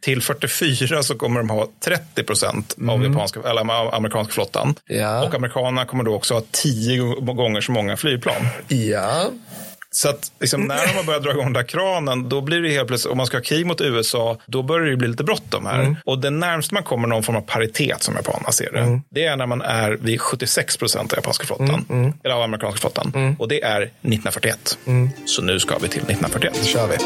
Till 0.00 0.22
44 0.22 1.02
så 1.02 1.14
kommer 1.14 1.40
de 1.40 1.50
ha 1.50 1.68
30 1.84 2.22
procent 2.22 2.76
av, 2.88 3.04
japanska, 3.04 3.40
eller, 3.40 3.94
amerikanska 3.94 4.32
flottan. 4.32 4.74
Ja. 4.86 5.24
Och 5.26 5.34
amerikanerna 5.34 5.84
kommer 5.84 6.04
då 6.04 6.14
också 6.14 6.34
ha 6.34 6.42
tio 6.50 6.98
gånger 7.20 7.60
så 7.60 7.72
många 7.72 7.96
flygplan. 7.96 8.46
ja. 8.68 9.30
Så 9.94 10.08
att 10.08 10.32
liksom, 10.40 10.60
när 10.64 10.86
de 10.86 10.92
har 10.92 11.04
börjat 11.04 11.22
dra 11.22 11.30
igång 11.30 11.44
den 11.44 11.52
där 11.52 11.62
kranen, 11.62 12.28
då 12.28 12.40
blir 12.40 12.60
det 12.60 12.68
helt 12.70 12.88
plötsligt, 12.88 13.10
om 13.12 13.16
man 13.16 13.26
ska 13.26 13.36
ha 13.36 13.42
krig 13.42 13.66
mot 13.66 13.80
USA, 13.80 14.36
då 14.46 14.62
börjar 14.62 14.86
det 14.90 14.96
bli 14.96 15.08
lite 15.08 15.24
bråttom 15.24 15.66
här. 15.66 15.80
Mm. 15.80 15.96
Och 16.04 16.18
det 16.18 16.30
närmaste 16.30 16.74
man 16.74 16.82
kommer 16.82 17.08
någon 17.08 17.22
form 17.22 17.36
av 17.36 17.40
paritet 17.40 18.02
som 18.02 18.14
japanerna 18.14 18.52
ser 18.52 18.72
det, 18.72 18.78
Mm. 18.80 19.00
det 19.10 19.24
är 19.24 19.36
när 19.36 19.46
man 19.46 19.62
är 19.62 19.90
vid 20.00 20.20
76 20.20 20.76
procent 20.76 21.12
av 21.12 21.16
japanska 21.18 21.46
flottan, 21.46 22.12
eller 22.24 22.34
av 22.34 22.42
amerikanska 22.42 22.80
flottan. 22.80 23.36
Och 23.38 23.48
det 23.48 23.62
är 23.62 23.80
1941. 23.82 24.78
Så 25.26 25.42
nu 25.42 25.60
ska 25.60 25.78
vi 25.78 25.88
till 25.88 26.02
1941. 26.02 26.52
Då 26.60 26.66
kör 26.66 26.86
vi. 26.88 26.96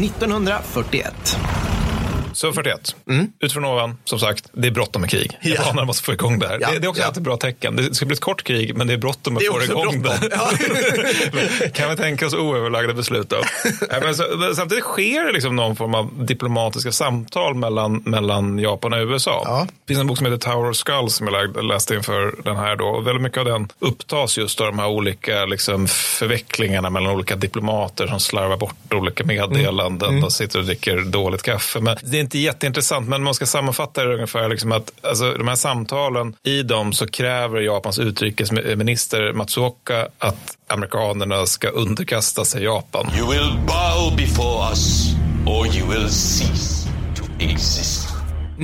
–1941. 0.00 1.69
Så 2.40 2.52
41. 2.52 2.96
Utifrån 3.40 3.64
ovan, 3.64 3.96
som 4.04 4.18
sagt, 4.18 4.48
det 4.52 4.66
är 4.66 4.70
bråttom 4.70 5.02
med 5.02 5.10
krig. 5.10 5.38
Mm. 5.40 5.54
Ja. 5.54 5.62
Japanerna 5.62 5.84
måste 5.84 6.02
få 6.02 6.12
igång 6.12 6.38
det 6.38 6.48
här. 6.48 6.58
Ja, 6.60 6.70
Det, 6.70 6.78
det 6.78 6.86
är 6.86 6.88
också 6.88 7.02
ja. 7.02 7.06
alltid 7.06 7.20
ett 7.20 7.24
bra 7.24 7.36
tecken. 7.36 7.76
Det 7.76 7.94
ska 7.94 8.06
bli 8.06 8.14
ett 8.14 8.20
kort 8.20 8.42
krig, 8.42 8.76
men 8.76 8.86
det 8.86 8.92
är 8.92 8.96
bråttom 8.96 9.36
att 9.36 9.46
få 9.46 9.62
igång 9.62 10.02
det. 10.02 11.70
kan 11.74 11.90
vi 11.90 11.96
tänka 11.96 12.26
oss 12.26 12.34
oöverlagda 12.34 12.94
beslut 12.94 13.28
då? 13.28 13.36
Men 14.02 14.14
så, 14.14 14.24
men 14.38 14.56
samtidigt 14.56 14.84
sker 14.84 15.26
det 15.26 15.32
liksom 15.32 15.56
någon 15.56 15.76
form 15.76 15.94
av 15.94 16.26
diplomatiska 16.26 16.92
samtal 16.92 17.54
mellan, 17.54 17.96
mellan 17.96 18.58
Japan 18.58 18.92
och 18.92 18.98
USA. 18.98 19.42
Ja. 19.44 19.66
Det 19.70 19.88
finns 19.88 20.00
en 20.00 20.06
bok 20.06 20.18
som 20.18 20.26
heter 20.26 20.50
Tower 20.50 20.70
of 20.70 20.76
Skulls 20.76 21.14
som 21.14 21.26
jag 21.26 21.64
läste 21.64 21.94
inför 21.94 22.34
den 22.44 22.56
här. 22.56 22.76
Då. 22.76 22.84
Och 22.84 23.06
väldigt 23.06 23.22
mycket 23.22 23.38
av 23.38 23.44
den 23.44 23.68
upptas 23.78 24.38
just 24.38 24.60
av 24.60 24.66
de 24.66 24.78
här 24.78 24.88
olika 24.88 25.44
liksom, 25.44 25.88
förvecklingarna 25.88 26.90
mellan 26.90 27.12
olika 27.12 27.36
diplomater 27.36 28.06
som 28.06 28.20
slarvar 28.20 28.56
bort 28.56 28.94
olika 28.94 29.24
meddelanden 29.24 30.24
och 30.24 30.32
sitter 30.32 30.58
och 30.58 30.64
dricker 30.64 31.00
dåligt 31.00 31.42
kaffe. 31.42 31.80
Men 31.80 31.96
det 32.02 32.16
är 32.16 32.29
inte 32.30 32.38
jätteintressant, 32.38 33.08
men 33.08 33.22
man 33.22 33.34
ska 33.34 33.46
sammanfatta 33.46 34.04
det 34.04 34.14
ungefär 34.14 34.48
liksom 34.48 34.72
att 34.72 34.92
alltså, 35.02 35.32
de 35.34 35.48
här 35.48 35.54
samtalen, 35.54 36.34
i 36.42 36.62
dem 36.62 36.92
så 36.92 37.06
kräver 37.06 37.60
Japans 37.60 37.98
utrikesminister 37.98 39.32
Matsuoka 39.32 40.08
att 40.18 40.56
amerikanerna 40.66 41.46
ska 41.46 41.68
underkasta 41.68 42.44
sig 42.44 42.64
Japan. 42.64 43.10
You 43.18 43.30
will 43.30 43.58
bow 43.66 44.16
before 44.16 44.70
us, 44.70 45.14
or 45.46 45.66
you 45.66 45.88
will 45.88 46.08
cease 46.08 46.88
to 47.16 47.44
exist. 47.44 48.09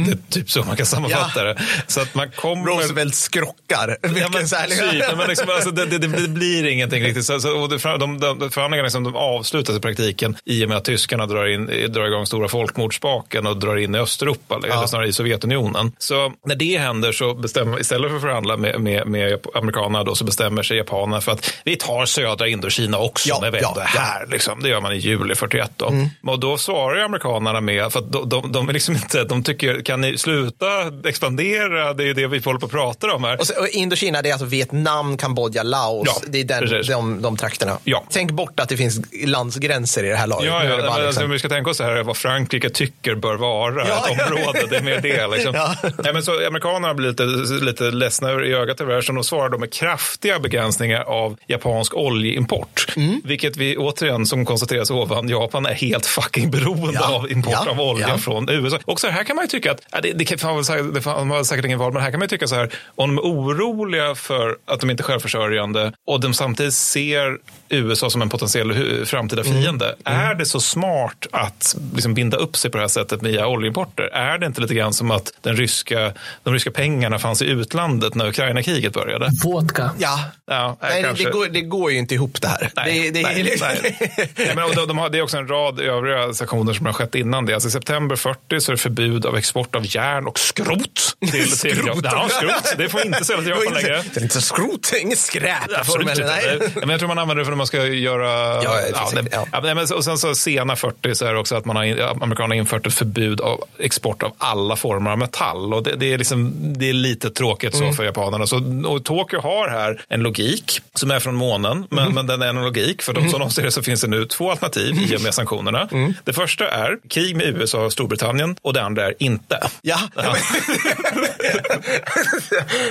Det 0.05 0.11
är 0.11 0.19
typ 0.31 0.51
så 0.51 0.63
man 0.63 0.77
kan 0.77 0.87
sammanfatta 0.87 1.45
det. 1.45 1.63
Så 1.87 2.01
att 2.01 2.15
man 2.15 2.31
kommer... 2.31 2.67
Roosevelt 2.67 3.15
skrockar. 3.15 3.97
Ja, 4.03 4.09
men, 4.33 4.47
typ, 4.47 5.17
men 5.17 5.29
liksom, 5.29 5.49
alltså, 5.51 5.71
det, 5.71 5.87
det, 5.87 5.99
det 5.99 6.29
blir 6.29 6.67
ingenting 6.67 7.03
riktigt. 7.03 7.25
Så, 7.25 7.41
så, 7.41 7.61
och 7.61 7.69
det, 7.69 7.79
de, 7.99 8.21
de, 8.21 8.39
de 8.39 8.51
förhandlingarna 8.51 8.87
liksom, 8.87 9.05
de 9.05 9.17
avslutas 9.17 9.77
i 9.77 9.81
praktiken 9.81 10.37
i 10.45 10.65
och 10.65 10.69
med 10.69 10.79
att 10.79 10.85
tyskarna 10.85 11.27
drar, 11.27 11.47
in, 11.47 11.67
drar 11.93 12.07
igång 12.07 12.27
stora 12.27 12.49
folkmordsspaken 12.49 13.47
och 13.47 13.57
drar 13.57 13.77
in 13.77 13.95
i 13.95 13.99
Östeuropa, 13.99 14.61
eller 14.65 14.87
snarare 14.87 15.09
i 15.09 15.13
Sovjetunionen. 15.13 15.93
Så 15.99 16.33
när 16.45 16.55
det 16.55 16.79
händer 16.79 17.13
så 17.13 17.35
bestämmer, 17.35 17.81
istället 17.81 18.11
för 18.11 18.17
att 18.17 18.23
förhandla 18.23 18.57
med, 18.57 18.81
med, 18.81 19.07
med 19.07 19.39
amerikanerna 19.55 20.05
då, 20.05 20.15
så 20.15 20.25
bestämmer 20.25 20.63
sig 20.63 20.77
japanerna 20.77 21.21
för 21.21 21.33
att 21.33 21.55
vi 21.65 21.77
tar 21.77 22.07
södra 22.07 22.49
Indokina 22.49 22.99
också 22.99 23.29
Ja, 23.29 23.39
när 23.41 23.51
vi 23.51 23.59
ja, 23.63 23.69
ändå 23.69 23.81
är 23.81 23.91
ja. 23.95 24.01
här. 24.01 24.27
Liksom. 24.27 24.63
Det 24.63 24.69
gör 24.69 24.81
man 24.81 24.93
i 24.93 24.97
juli 24.97 25.35
41. 25.35 25.71
Då. 25.77 25.93
Och 26.27 26.41
då 26.41 26.59
svarar 26.59 27.05
amerikanerna 27.05 27.61
med, 27.61 27.93
för 27.93 27.99
att 27.99 28.13
de, 28.13 28.29
de, 28.29 28.53
de, 28.53 28.69
är 28.69 28.73
liksom 28.73 28.95
inte, 28.95 29.25
de 29.25 29.43
tycker, 29.43 29.81
kan 29.87 30.01
ni 30.01 30.19
sluta 30.19 30.67
expandera? 31.09 31.93
Det 31.95 32.03
är 32.03 32.07
ju 32.07 32.15
det 32.15 32.27
vi 32.27 32.39
håller 32.39 32.59
på 32.61 32.67
att 32.67 32.73
prata 32.73 33.13
om 33.15 33.25
här. 33.25 33.41
Och, 33.41 33.47
så, 33.47 33.61
och 33.61 33.69
Indokina 33.69 34.23
det 34.23 34.29
är 34.29 34.33
alltså 34.33 34.47
Vietnam, 34.47 35.17
Kambodja, 35.17 35.63
Laos. 35.63 36.07
Ja, 36.07 36.23
det 36.29 36.41
är 36.41 36.45
den, 36.45 36.61
precis. 36.61 36.89
de, 36.93 37.23
de 37.23 37.37
trakterna. 37.37 37.79
Ja. 37.85 38.05
Tänk 38.11 38.31
bort 38.31 38.61
att 38.61 38.69
det 38.69 38.77
finns 38.77 39.01
landsgränser 39.25 40.05
i 40.05 40.09
det 40.09 40.17
här 40.17 40.27
laget. 40.27 40.47
Ja, 40.47 40.65
ja 40.65 40.69
bara 40.71 40.77
men 40.77 40.85
liksom- 40.87 41.07
alltså, 41.07 41.27
vi 41.27 41.39
ska 41.39 41.49
tänka 41.49 41.71
oss 41.71 41.81
här 41.81 42.03
vad 42.03 42.17
Frankrike 42.17 42.71
tycker 42.71 43.15
bör 43.15 43.37
vara 43.37 43.75
Ja, 43.75 43.83
ett 44.11 44.15
ja. 44.19 44.25
område. 44.27 44.67
Det 44.71 44.77
är 44.77 44.83
mer 44.83 45.01
det. 45.01 45.27
Liksom. 45.27 45.55
Ja. 45.67 45.75
Nej, 45.99 46.13
men 46.13 46.23
så, 46.23 46.47
amerikanerna 46.47 46.95
blir 46.95 47.09
lite, 47.09 47.25
lite 47.65 47.85
ledsna 47.85 48.33
i 48.33 48.55
ögat 48.55 48.81
över 48.81 48.91
det 48.91 48.97
här, 48.97 49.03
så 49.03 49.13
de 49.13 49.25
svarar 49.25 49.49
då 49.49 49.59
med 49.59 49.73
kraftiga 49.73 50.39
begränsningar 50.39 51.01
av 51.03 51.37
japansk 51.47 51.95
oljeimport. 51.95 52.87
Mm. 52.97 53.21
Vilket 53.25 53.57
vi 53.57 53.77
återigen, 53.77 54.27
som 54.27 54.45
konstateras 54.45 54.91
ovan, 54.91 55.29
Japan 55.29 55.67
är 55.67 55.75
helt 55.75 56.07
fucking 56.07 56.51
beroende 56.51 57.01
av 57.07 57.31
import 57.33 57.67
av 57.69 57.81
olja 57.81 58.09
Ja. 58.09 58.19
från 58.19 58.49
USA. 58.49 58.79
Och 58.85 59.01
så 59.01 59.09
här 59.09 59.25
kan 59.25 59.37
man 59.37 59.45
ju 59.45 59.49
tycka 59.49 59.76
att, 59.77 59.83
ja, 59.93 60.01
det, 60.01 60.13
det, 60.13 60.25
kan, 60.25 60.39
fan, 60.39 60.65
säkert- 60.65 60.95
det 60.95 61.01
fan, 61.03 61.31
har 61.31 61.45
säkert 61.45 61.65
ingen 61.65 61.79
val, 61.79 61.93
men 61.93 62.03
här 62.03 62.11
kan 62.11 62.19
man 62.21 62.25
ju 62.25 62.29
tycka 62.29 62.47
så 62.47 62.55
här, 62.55 62.73
om 62.95 63.17
de 63.17 63.19
är 63.19 63.23
oroliga 63.31 64.15
för 64.15 64.57
att 64.65 64.81
de 64.81 64.91
inte 64.91 65.01
är 65.01 65.05
självförsörjande 65.05 65.93
och 66.07 66.21
de 66.21 66.35
samtidigt 66.35 66.75
ser 66.75 67.39
USA 67.69 68.11
som 68.11 68.23
en 68.23 68.29
potentiell 68.29 69.07
framtida 69.07 69.43
Mm. 69.43 69.63
fiende. 69.63 69.95
Är 70.05 70.35
det 70.35 70.47
så 70.47 70.61
smart 70.61 71.27
att 71.33 71.77
liksom 71.95 72.15
binda 72.15 72.37
upp 72.37 72.57
sig 72.57 72.71
på 72.71 72.77
det 72.77 72.83
här 72.83 72.89
sättet 72.89 73.23
via 73.23 73.47
oljeimporter? 73.47 74.03
Är 74.05 74.39
det 74.39 74.47
inte 74.47 74.61
lite 74.61 74.75
grann 74.75 74.93
som 74.93 75.11
att 75.11 75.33
den 75.43 75.57
ryska, 75.57 76.13
de 76.43 76.55
ryska 76.55 76.71
pengarna 76.71 77.19
fanns 77.19 77.43
i 77.43 77.47
utlandet 77.47 78.15
när 78.15 78.29
Ukraina-kriget 78.29 78.93
började? 78.93 79.31
Vodka. 79.45 79.91
Ja, 79.99 80.21
Ja, 80.51 80.77
nej, 80.83 80.91
nej, 80.91 81.03
det, 81.03 81.09
kanske. 81.09 81.25
det, 81.25 81.31
går, 81.31 81.47
det 81.49 81.61
går 81.61 81.93
ju 81.93 81.99
inte 81.99 82.15
ihop 82.15 82.41
det 82.41 82.49
här. 82.49 82.71
Nej, 82.77 83.11
det, 83.11 83.11
det, 83.11 83.23
nej, 83.23 83.41
är- 83.41 83.61
nej. 83.61 83.99
nej, 84.37 84.53
men 84.55 84.65
och 84.65 84.75
de, 84.75 84.89
de 84.89 84.99
har, 84.99 85.09
det 85.11 85.19
är 85.19 85.23
också 85.23 85.37
en 85.37 85.49
rad 85.49 85.81
övriga 85.81 86.33
sanktioner 86.35 86.73
som 86.73 86.87
har 86.87 86.93
skett 86.93 87.15
innan 87.15 87.47
det. 87.47 87.55
Alltså 87.55 87.69
I 87.69 87.73
september 87.73 88.17
40 88.17 88.61
så 88.61 88.73
är 88.73 88.77
det 88.77 88.83
förbud 88.83 89.27
av 89.27 89.37
export 89.37 89.75
av 89.75 89.95
järn 89.97 90.27
och 90.27 90.39
skrot. 90.39 91.17
Till, 91.21 91.31
till, 91.31 91.57
Skrot? 91.57 92.01
Ja, 92.05 92.29
skrot. 92.31 92.75
Det 92.79 92.89
får 92.89 93.07
inte 93.07 93.25
säljas 93.25 93.45
till 93.45 93.51
Japan 93.51 93.75
längre. 93.75 94.03
Det 94.15 94.21
är 94.21 94.23
inte 94.23 94.41
skrot, 94.41 94.93
inget 95.03 95.19
skräp. 95.19 95.57
Absolut 95.79 96.09
inte. 96.09 96.27
nej. 96.27 96.59
Men 96.75 96.89
jag 96.89 96.99
tror 96.99 97.09
man 97.09 97.19
använder 97.19 97.41
det 97.41 97.45
för 97.45 97.56
när 97.57 97.59
man 97.59 97.67
ska 97.67 97.87
göra... 97.87 98.63
Ja, 98.63 98.79
finns 99.11 99.13
det- 99.25 99.29
ja. 99.33 99.47
ja, 99.53 99.61
men, 99.75 99.79
och 99.79 100.05
sen 100.05 100.19
så 100.19 100.35
sena 100.35 100.77
40 100.77 101.15
så 101.15 101.25
är 101.25 101.33
det 101.33 101.39
också 101.39 101.55
att 101.57 101.65
man 101.65 101.77
har, 101.77 101.85
amerikanerna 102.23 102.55
har 102.55 102.55
infört 102.55 102.87
ett 102.87 102.95
förbud 102.95 103.41
av 103.41 103.65
export 103.79 104.23
av 104.23 104.33
alla 104.39 104.77
former 104.77 105.11
av 105.11 105.19
metall. 105.19 105.75
Och 105.75 105.83
det, 105.83 105.97
det, 105.97 106.13
är, 106.13 106.19
liksom, 106.19 106.53
det 106.79 106.89
är 106.89 106.93
lite 106.93 107.31
tråkigt 107.31 107.75
Mm. 107.75 107.91
så 107.91 107.97
för 107.97 108.05
japanerna. 108.05 108.47
Så, 108.47 108.57
och 108.87 109.05
Tokyo 109.05 109.41
har 109.41 109.69
här 109.69 110.05
en 110.09 110.21
logik 110.21 110.81
som 110.95 111.11
är 111.11 111.21
från 111.21 111.35
månen, 111.35 111.87
men, 111.91 111.99
Mm. 112.03 112.15
men 112.15 112.27
den 112.27 112.43
är 112.43 112.47
en 112.49 112.65
logik. 112.65 113.03
För 113.03 113.13
de, 113.13 113.31
som 113.31 113.41
de 113.41 113.51
ser 113.51 113.63
det 113.63 113.71
så 113.73 113.83
finns 113.83 114.01
det 114.01 114.07
nu 114.09 114.25
två 114.25 114.51
alternativ 114.51 115.13
i 115.13 115.17
och 115.17 115.21
med 115.21 115.35
sanktionerna. 115.35 115.89
Mm. 115.93 116.15
Det 116.25 116.33
första 116.33 116.69
är 116.69 116.97
krig 117.11 117.37
med 117.37 117.47
USA 117.47 117.85
och 117.85 117.93
Storbritannien 117.93 118.57
och 118.63 118.73
det 118.73 118.83
andra 118.83 119.07
är 119.07 119.15
inte. 119.19 119.69
Ja, 119.83 119.99
ja. 120.15 120.37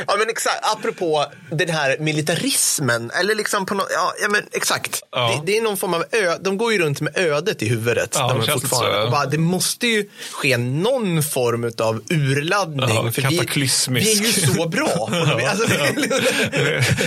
Ja, 0.08 0.16
men 0.20 0.30
exakt. 0.30 0.60
Apropå 0.78 1.26
den 1.52 1.70
här 1.70 1.98
militarismen. 2.00 3.12
Eller 3.20 3.36
liksom 3.36 3.66
på 3.66 3.76
ja, 3.76 4.14
ja, 4.22 4.28
men 4.30 4.42
exakt. 4.56 5.04
Ja. 5.12 5.44
Det, 5.46 5.52
det 5.52 5.58
är 5.58 5.62
någon 5.62 5.78
form 5.78 5.94
av 5.94 6.04
ö, 6.12 6.38
de 6.42 6.58
går 6.58 6.74
ju 6.74 6.80
runt 6.80 7.02
med 7.02 7.18
ödet 7.18 7.62
i 7.62 7.70
huvudet. 7.70 8.16
Ja, 8.20 8.28
de 8.28 8.46
det 8.46 8.52
fortfarande. 8.52 9.12
bara, 9.12 9.26
det 9.26 9.38
måste 9.38 9.88
ju 9.88 10.10
ske 10.32 10.58
någon 10.58 11.24
form 11.24 11.72
av 11.80 12.02
urladdning. 12.10 12.96
Ja, 12.96 13.12
för 13.12 13.22
vi, 13.22 13.38
kataklysmisk. 13.38 14.08
vi 14.08 14.12
är 14.12 14.26
ju 14.26 14.32
så 14.32 14.68
bra. 14.68 15.10
alltså, 15.50 15.68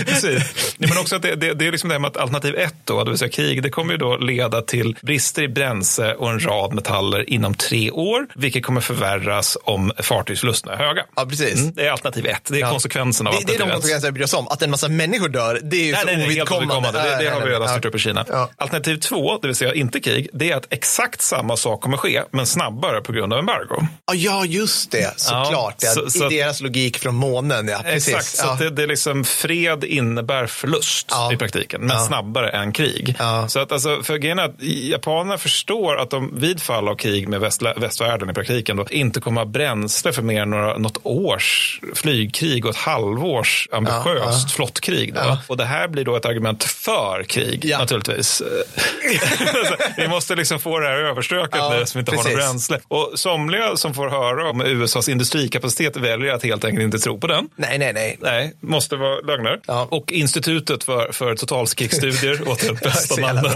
Precis. 0.05 0.75
Men 0.77 0.97
också 0.97 1.15
att 1.15 1.21
det, 1.21 1.35
det, 1.35 1.53
det 1.53 1.67
är 1.67 1.71
liksom 1.71 1.89
det 1.89 1.93
här 1.93 1.99
med 1.99 2.07
att 2.07 2.17
alternativ 2.17 2.55
ett, 2.55 2.75
då, 2.85 3.03
det 3.03 3.11
vill 3.11 3.19
säga 3.19 3.31
krig, 3.31 3.63
det 3.63 3.69
kommer 3.69 3.91
ju 3.91 3.97
då 3.97 4.17
leda 4.17 4.61
till 4.61 4.97
brister 5.01 5.43
i 5.43 5.47
bränsle 5.47 6.13
och 6.13 6.29
en 6.29 6.39
rad 6.39 6.73
metaller 6.73 7.29
inom 7.29 7.53
tre 7.53 7.91
år, 7.91 8.27
vilket 8.35 8.63
kommer 8.63 8.81
förvärras 8.81 9.57
om 9.63 9.91
fartygslusten 9.97 10.73
är 10.73 10.77
höga. 10.77 11.05
Ja, 11.15 11.25
precis. 11.25 11.59
Mm, 11.59 11.73
det 11.73 11.87
är 11.87 11.91
alternativ 11.91 12.25
ett. 12.25 12.45
Det 12.49 12.61
är 12.61 12.71
konsekvensen 12.71 13.27
av 13.27 13.33
det, 13.33 13.39
det 13.39 13.41
är 13.41 13.61
alternativ 13.61 13.65
de 13.65 13.69
ett. 13.69 13.75
konsekvenser 13.75 14.07
vi 14.07 14.11
bryr 14.11 14.23
oss 14.23 14.33
om. 14.33 14.47
Att 14.47 14.61
en 14.61 14.71
massa 14.71 14.87
människor 14.87 15.29
dör, 15.29 15.59
det 15.63 15.77
är 15.77 15.85
ju 15.85 15.91
Nej, 15.91 16.01
så 16.01 16.07
nej, 16.07 16.25
ovidkommande. 16.25 16.91
Det, 16.91 17.23
det 17.23 17.29
har 17.39 17.45
vi 17.47 17.51
redan 17.53 17.67
Ja. 17.67 17.73
styrt 17.73 17.85
upp 17.85 17.95
i 17.95 17.99
Kina. 17.99 18.25
Ja. 18.29 18.49
Alternativ 18.57 18.97
två, 18.97 19.37
det 19.41 19.47
vill 19.47 19.55
säga 19.55 19.73
inte 19.73 19.99
krig, 19.99 20.29
det 20.33 20.51
är 20.51 20.55
att 20.57 20.67
exakt 20.69 21.21
samma 21.21 21.57
sak 21.57 21.81
kommer 21.81 21.97
ske, 21.97 22.21
men 22.31 22.45
snabbare 22.45 23.01
på 23.01 23.11
grund 23.11 23.33
av 23.33 23.39
embargo. 23.39 23.87
Ja, 24.13 24.45
just 24.45 24.91
det. 24.91 25.13
Såklart. 25.19 25.75
Ja, 25.79 25.89
så- 25.91 26.09
så 26.09 26.19
I 26.19 26.23
att- 26.23 26.29
deras 26.29 26.61
logik 26.61 26.97
från 26.97 27.15
månen. 27.15 27.67
Ja, 27.67 27.79
precis. 27.83 28.07
Exakt, 28.15 28.37
så 28.37 28.47
att 28.47 28.59
det, 28.59 28.69
det 28.69 28.83
är 28.83 28.87
liksom 28.87 29.23
fred 29.23 29.83
innebär 29.83 30.47
förlust 30.47 31.11
i 31.33 31.37
praktiken, 31.37 31.81
men 31.81 31.99
snabbare 31.99 32.49
än 32.49 32.71
krig. 32.71 33.15
Så 33.47 33.59
att 33.59 33.71
alltså, 33.71 34.03
för 34.03 34.17
grejen 34.17 34.39
att 34.39 34.55
japanerna 34.63 35.37
förstår 35.37 35.97
att 35.97 36.09
de 36.09 36.39
vid 36.39 36.61
fall 36.61 36.87
av 36.87 36.95
krig 36.95 37.27
med 37.27 37.39
väst, 37.39 37.61
västvärlden 37.77 38.29
i 38.29 38.33
praktiken 38.33 38.77
då, 38.77 38.85
inte 38.89 39.21
kommer 39.21 39.41
ha 39.41 39.45
bränsle 39.45 40.13
för 40.13 40.21
mer 40.21 40.41
än 40.41 40.49
några, 40.49 40.77
något 40.77 40.97
års 41.03 41.79
flygkrig 41.95 42.65
och 42.65 42.71
ett 42.71 42.77
halvårs 42.77 43.67
ambitiöst 43.71 44.51
flottkrig. 44.51 45.13
Då. 45.13 45.37
Och 45.47 45.57
det 45.57 45.65
här 45.65 45.87
blir 45.87 46.05
då 46.05 46.15
ett 46.15 46.25
argument 46.25 46.63
för 46.63 47.23
krig 47.29 47.65
Ja. 47.65 47.79
naturligtvis. 47.79 48.41
Vi 49.97 50.07
måste 50.07 50.35
liksom 50.35 50.59
få 50.59 50.79
det 50.79 50.87
här 50.87 50.95
överstökat 50.97 51.49
Ja, 51.53 51.75
nu 51.79 51.85
som 51.85 51.99
inte 51.99 52.11
har 52.11 52.17
precis. 52.17 52.31
något 52.33 52.41
bränsle. 52.45 52.79
Och 52.87 53.11
somliga 53.15 53.75
som 53.77 53.93
får 53.93 54.09
höra 54.09 54.49
om 54.49 54.61
USAs 54.61 55.09
industrikapacitet 55.09 55.97
väljer 55.97 56.33
att 56.33 56.43
helt 56.43 56.65
enkelt 56.65 56.83
inte 56.83 56.99
tro 56.99 57.19
på 57.19 57.27
den. 57.27 57.49
Nej, 57.55 57.77
nej, 57.77 57.93
nej. 57.93 58.17
Nej, 58.21 58.53
måste 58.59 58.95
vara 58.95 59.19
lögner. 59.19 59.59
Ja. 59.67 59.87
Och 59.91 60.11
Institutet 60.11 60.83
för, 60.83 61.11
för 61.11 61.35
totalkrigsstudier, 61.35 62.49
åt 62.49 62.59
det 62.67 62.73
bästa 62.83 63.21
namnet. 63.21 63.53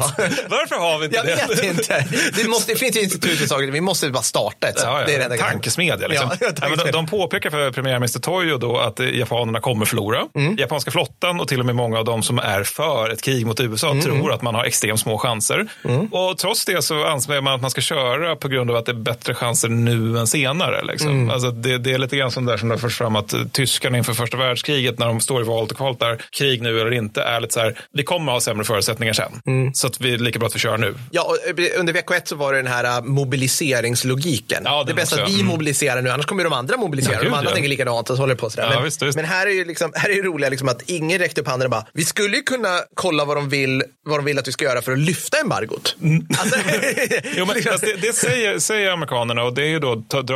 Varför 0.49 0.75
har 0.75 0.99
vi 0.99 1.05
inte 1.05 1.17
Jag 1.17 1.25
det? 1.25 1.35
vet 1.49 1.63
inte. 1.63 2.05
Det, 2.35 2.47
måste, 2.47 2.73
det 2.73 2.77
finns 2.79 2.95
ju 2.97 3.01
institut 3.01 3.39
för 3.39 3.47
saker. 3.47 3.71
Vi 3.71 3.81
måste 3.81 4.09
bara 4.09 4.23
starta 4.23 4.67
ett. 4.67 4.79
Ja, 4.83 5.01
ja. 5.07 5.17
Det 5.29 5.37
tankesmedja. 5.37 6.07
Liksom. 6.07 6.29
Ja, 6.31 6.37
Ja, 6.41 6.47
men 6.47 6.53
de, 6.55 6.61
tankesmedja. 6.61 6.91
de 6.91 7.07
påpekar 7.07 7.49
för 7.49 7.71
premiärminister 7.71 8.19
Toyo 8.19 8.57
då 8.57 8.77
att 8.77 8.99
eh, 8.99 9.09
japanerna 9.09 9.59
kommer 9.59 9.85
förlora. 9.85 10.21
Mm. 10.35 10.55
Japanska 10.57 10.91
flottan 10.91 11.39
och 11.39 11.47
till 11.47 11.59
och 11.59 11.65
med 11.65 11.75
många 11.75 11.99
av 11.99 12.05
de 12.05 12.23
som 12.23 12.39
är 12.39 12.63
för 12.63 13.09
ett 13.09 13.21
krig 13.21 13.45
mot 13.45 13.59
USA 13.65 13.93
Mm, 13.93 14.03
tror 14.03 14.31
att 14.31 14.41
man 14.41 14.55
har 14.55 14.63
extremt 14.63 14.99
små 14.99 15.17
chanser. 15.17 15.67
Och 16.11 16.37
trots 16.37 16.65
det 16.65 16.81
så 16.81 17.05
anser 17.05 17.41
man 17.41 17.53
att 17.53 17.61
man 17.61 17.71
ska 17.71 17.81
köra 17.81 18.35
på 18.35 18.47
grund 18.47 18.69
av 18.71 18.75
att 18.75 18.85
det 18.85 18.91
är 18.91 18.93
bättre 18.93 19.33
chanser 19.33 19.69
nu 19.69 20.19
än 20.19 20.27
senare. 20.27 20.85
Liksom. 20.85 21.09
Mm. 21.09 21.29
Alltså 21.29 21.51
det, 21.51 21.77
det 21.77 21.91
är 21.91 21.97
lite 21.97 22.17
grann 22.17 22.31
som 22.31 22.45
där 22.45 22.57
som 22.57 22.69
det 22.69 22.75
har 22.75 22.79
förts 22.79 22.97
fram 22.97 23.15
att 23.15 23.33
eh, 23.33 23.39
tyskarna 23.51 23.97
inför 23.97 24.13
första 24.13 24.37
världskriget 24.37 24.99
när 24.99 25.07
de 25.07 25.19
står 25.19 25.41
i 25.41 25.45
valet 25.45 25.71
och 25.71 25.77
kvalet 25.77 25.99
där, 25.99 26.21
krig 26.31 26.61
nu 26.61 26.81
eller 26.81 26.93
inte, 26.93 27.23
är 27.23 27.41
lite 27.41 27.53
så 27.53 27.59
här, 27.59 27.79
vi 27.91 28.03
kommer 28.03 28.31
ha 28.31 28.41
sämre 28.41 28.65
förutsättningar 28.65 29.13
sen. 29.13 29.41
Mm. 29.45 29.73
Så 29.73 29.87
att 29.87 30.01
vi 30.01 30.13
är 30.13 30.17
lika 30.17 30.39
bra 30.39 30.47
att 30.47 30.55
vi 30.55 30.59
kör 30.59 30.77
nu. 30.77 30.95
Ja, 31.11 31.23
och 31.23 31.59
eh, 31.59 31.79
under 31.79 31.93
vecka 31.93 32.15
ett 32.15 32.27
så 32.27 32.35
var 32.35 32.53
det 32.53 32.59
den 32.59 32.71
här 32.71 32.97
äh, 32.97 33.03
mobiliseringslogiken. 33.03 34.61
Ja, 34.65 34.83
det 34.83 34.91
är 34.91 34.95
bäst 34.95 35.13
att 35.13 35.29
vi 35.29 35.33
mm. 35.33 35.45
mobiliserar 35.45 36.01
nu, 36.01 36.09
annars 36.09 36.25
kommer 36.25 36.43
de 36.43 36.53
andra 36.53 36.77
mobilisera. 36.77 37.13
Ja, 37.13 37.19
de 37.19 37.25
gud, 37.25 37.33
andra 37.33 37.49
ja. 37.49 37.53
tänker 37.53 37.69
likadant 37.69 38.09
och 38.09 38.15
så 38.15 38.21
håller 38.21 38.35
det 38.35 38.41
på 38.41 38.49
sådär. 38.49 38.67
Ja, 38.67 38.75
men, 38.75 38.83
visst, 38.83 39.01
visst. 39.01 39.15
men 39.15 39.25
här 39.25 39.47
är 39.47 39.51
ju 39.51 39.65
liksom, 39.65 39.91
här 39.95 40.09
är 40.09 40.15
det 40.15 40.21
roliga 40.21 40.49
liksom 40.49 40.69
att 40.69 40.81
ingen 40.81 41.19
räckte 41.19 41.41
upp 41.41 41.47
handen 41.47 41.65
och 41.65 41.71
bara, 41.71 41.85
vi 41.93 42.05
skulle 42.05 42.37
ju 42.37 42.43
kunna 42.43 42.79
kolla 42.93 43.25
vad 43.25 43.37
de 43.37 43.49
vill, 43.53 43.83
vad 44.05 44.19
de 44.19 44.25
vill 44.25 44.39
att 44.39 44.47
vi 44.47 44.51
ska 44.51 44.65
göra 44.65 44.81
för 44.81 44.91
att 44.91 44.99
lyfta 44.99 45.37
embargot. 45.37 45.95
Mm. 46.01 46.27
Alltså, 46.39 46.59
Jo, 47.37 47.45
men, 47.45 47.55
alltså, 47.55 47.85
det 47.85 48.01
det 48.01 48.13
säger, 48.13 48.59
säger 48.59 48.91
amerikanerna 48.91 49.43
och 49.43 49.53
det 49.53 49.61
är 49.61 49.67
ju 49.67 49.79
då 49.79 49.93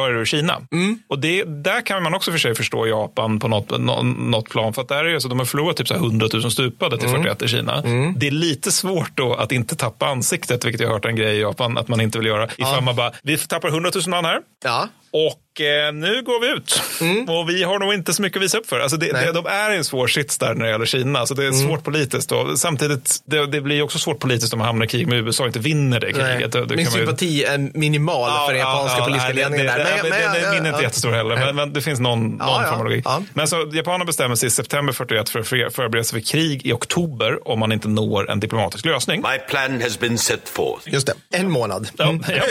er 0.08 0.14
ur 0.14 0.26
Kina. 0.26 0.62
Mm. 0.72 1.00
Och 1.08 1.20
det, 1.20 1.44
där 1.44 1.82
kan 1.82 2.04
man 2.04 2.14
också 2.14 2.32
för 2.32 2.38
sig 2.38 2.56
förstå 2.56 2.88
Japan 2.88 3.40
på 3.40 3.48
något, 3.48 3.80
nå, 3.80 4.04
något 4.04 4.50
plan. 4.50 4.74
För 4.74 4.82
att 4.82 4.88
där 4.88 5.06
är 5.06 5.14
det 5.14 5.22
så, 5.22 5.28
de 5.28 5.40
har 5.40 5.46
förlorat 5.46 5.78
typ 5.78 5.88
så 5.88 5.94
här 5.94 6.02
100 6.02 6.28
000 6.34 6.52
stupade 6.52 6.98
till 6.98 7.08
Mm. 7.10 7.24
41 7.24 7.42
i 7.42 7.48
Kina. 7.48 7.82
Det 8.16 8.28
är 8.28 8.32
lite 8.32 8.72
svårt 8.72 9.12
då 9.14 9.34
att 9.34 9.52
inte 9.52 9.76
tappa 9.76 10.06
ansiktet, 10.08 10.66
vilket 10.66 10.82
jag 10.82 10.88
har 10.88 10.94
hört 10.94 11.06
en 11.06 11.16
grej 11.16 11.38
i 11.38 11.42
Japan 11.42 11.78
att 11.78 11.88
man 11.88 12.02
inte 12.02 12.18
vill 12.18 12.28
göra. 12.28 12.48
Ifall 12.58 12.84
man 12.84 12.96
bara, 12.96 13.12
vi 13.24 13.38
tappar 13.38 13.70
100 13.70 13.92
000 13.96 14.04
man 14.08 14.26
här. 14.26 14.40
ja. 14.64 14.88
Och 15.26 15.62
eh, 15.62 15.94
nu 15.94 16.22
går 16.24 16.42
vi 16.42 16.48
ut. 16.48 16.82
Och 17.30 17.50
vi 17.50 17.64
har 17.64 17.80
nog 17.80 17.94
inte 17.94 18.14
så 18.14 18.22
mycket 18.22 18.38
att 18.38 18.44
visa 18.44 18.58
upp 18.58 18.70
för. 18.70 18.80
Alltså 18.80 18.98
det, 18.98 19.06
Mm. 19.10 19.22
Mm. 19.22 19.34
det, 19.34 19.42
de 19.42 19.48
är 19.50 19.72
i 19.72 19.78
en 19.78 19.84
svår 19.84 20.08
sits 20.08 20.38
där 20.38 20.54
när 20.54 20.66
det 20.66 20.72
gäller 20.72 20.86
Kina. 20.86 21.20
Alltså 21.20 21.34
det 21.36 21.46
är 21.46 21.52
svårt 21.52 21.84
politiskt. 21.84 22.32
Och 22.32 22.60
samtidigt, 22.60 23.16
det, 23.26 23.46
det 23.48 23.62
blir 23.62 23.82
också 23.82 24.00
svårt 24.00 24.20
politiskt 24.20 24.54
om 24.54 24.60
man 24.60 24.66
hamnar 24.68 24.86
i 24.86 24.90
krig 24.90 25.08
med 25.08 25.18
USA 25.20 25.44
och 25.44 25.48
inte 25.48 25.60
vinner 25.60 26.00
det 26.00 26.14
kriget. 26.14 26.52
Det- 26.52 26.66
det 26.66 26.76
Min 26.76 26.86
man 26.86 26.94
ju- 26.94 27.00
sympati 27.00 27.44
är 27.44 27.58
minimal 27.78 28.32
för 28.48 28.54
den 28.54 28.60
japanska 28.62 29.02
politiska 29.02 29.28
nej, 29.34 29.36
ledningen 29.36 29.66
det, 29.66 29.72
där. 29.72 29.80
det, 29.80 29.84
Men- 29.84 30.04
det, 30.04 30.10
men- 30.26 30.34
det, 30.34 30.40
ja, 30.42 30.52
min 30.54 30.64
är 30.64 30.68
inte 30.68 30.80
ja. 30.80 30.82
jättestor 30.84 31.12
heller, 31.12 31.36
men, 31.36 31.56
men 31.56 31.74
det 31.74 31.82
finns 31.82 32.00
någon, 32.00 32.20
någon 32.30 32.38
Ja, 32.40 32.62
ja. 32.64 32.70
form 32.70 32.80
av 32.80 32.86
logik. 32.86 33.06
Ja. 33.06 33.22
Men 33.34 33.48
så 33.48 33.70
japanerna 33.74 34.06
bestämmer 34.06 34.36
sig 34.36 34.48
i 34.48 34.50
september 34.50 34.94
41 34.94 35.30
för 35.30 35.40
att 35.40 35.48
för- 35.48 35.70
förbereda 35.70 36.04
sig 36.04 36.22
för 36.22 36.28
krig 36.32 36.66
i 36.66 36.72
oktober 36.74 37.48
om 37.48 37.60
man 37.60 37.72
inte 37.72 37.88
når 37.88 38.32
en 38.32 38.40
diplomatisk 38.40 38.86
lösning. 38.86 39.22
My 39.32 39.38
plan 39.50 39.82
has 39.82 40.00
been 40.00 40.18
set 40.18 40.50
forth. 40.50 40.90
Just 40.94 41.08
det, 41.08 41.14
en 41.38 41.52
månad. 41.52 41.90
Ja, 41.98 42.14
ja. 42.28 42.42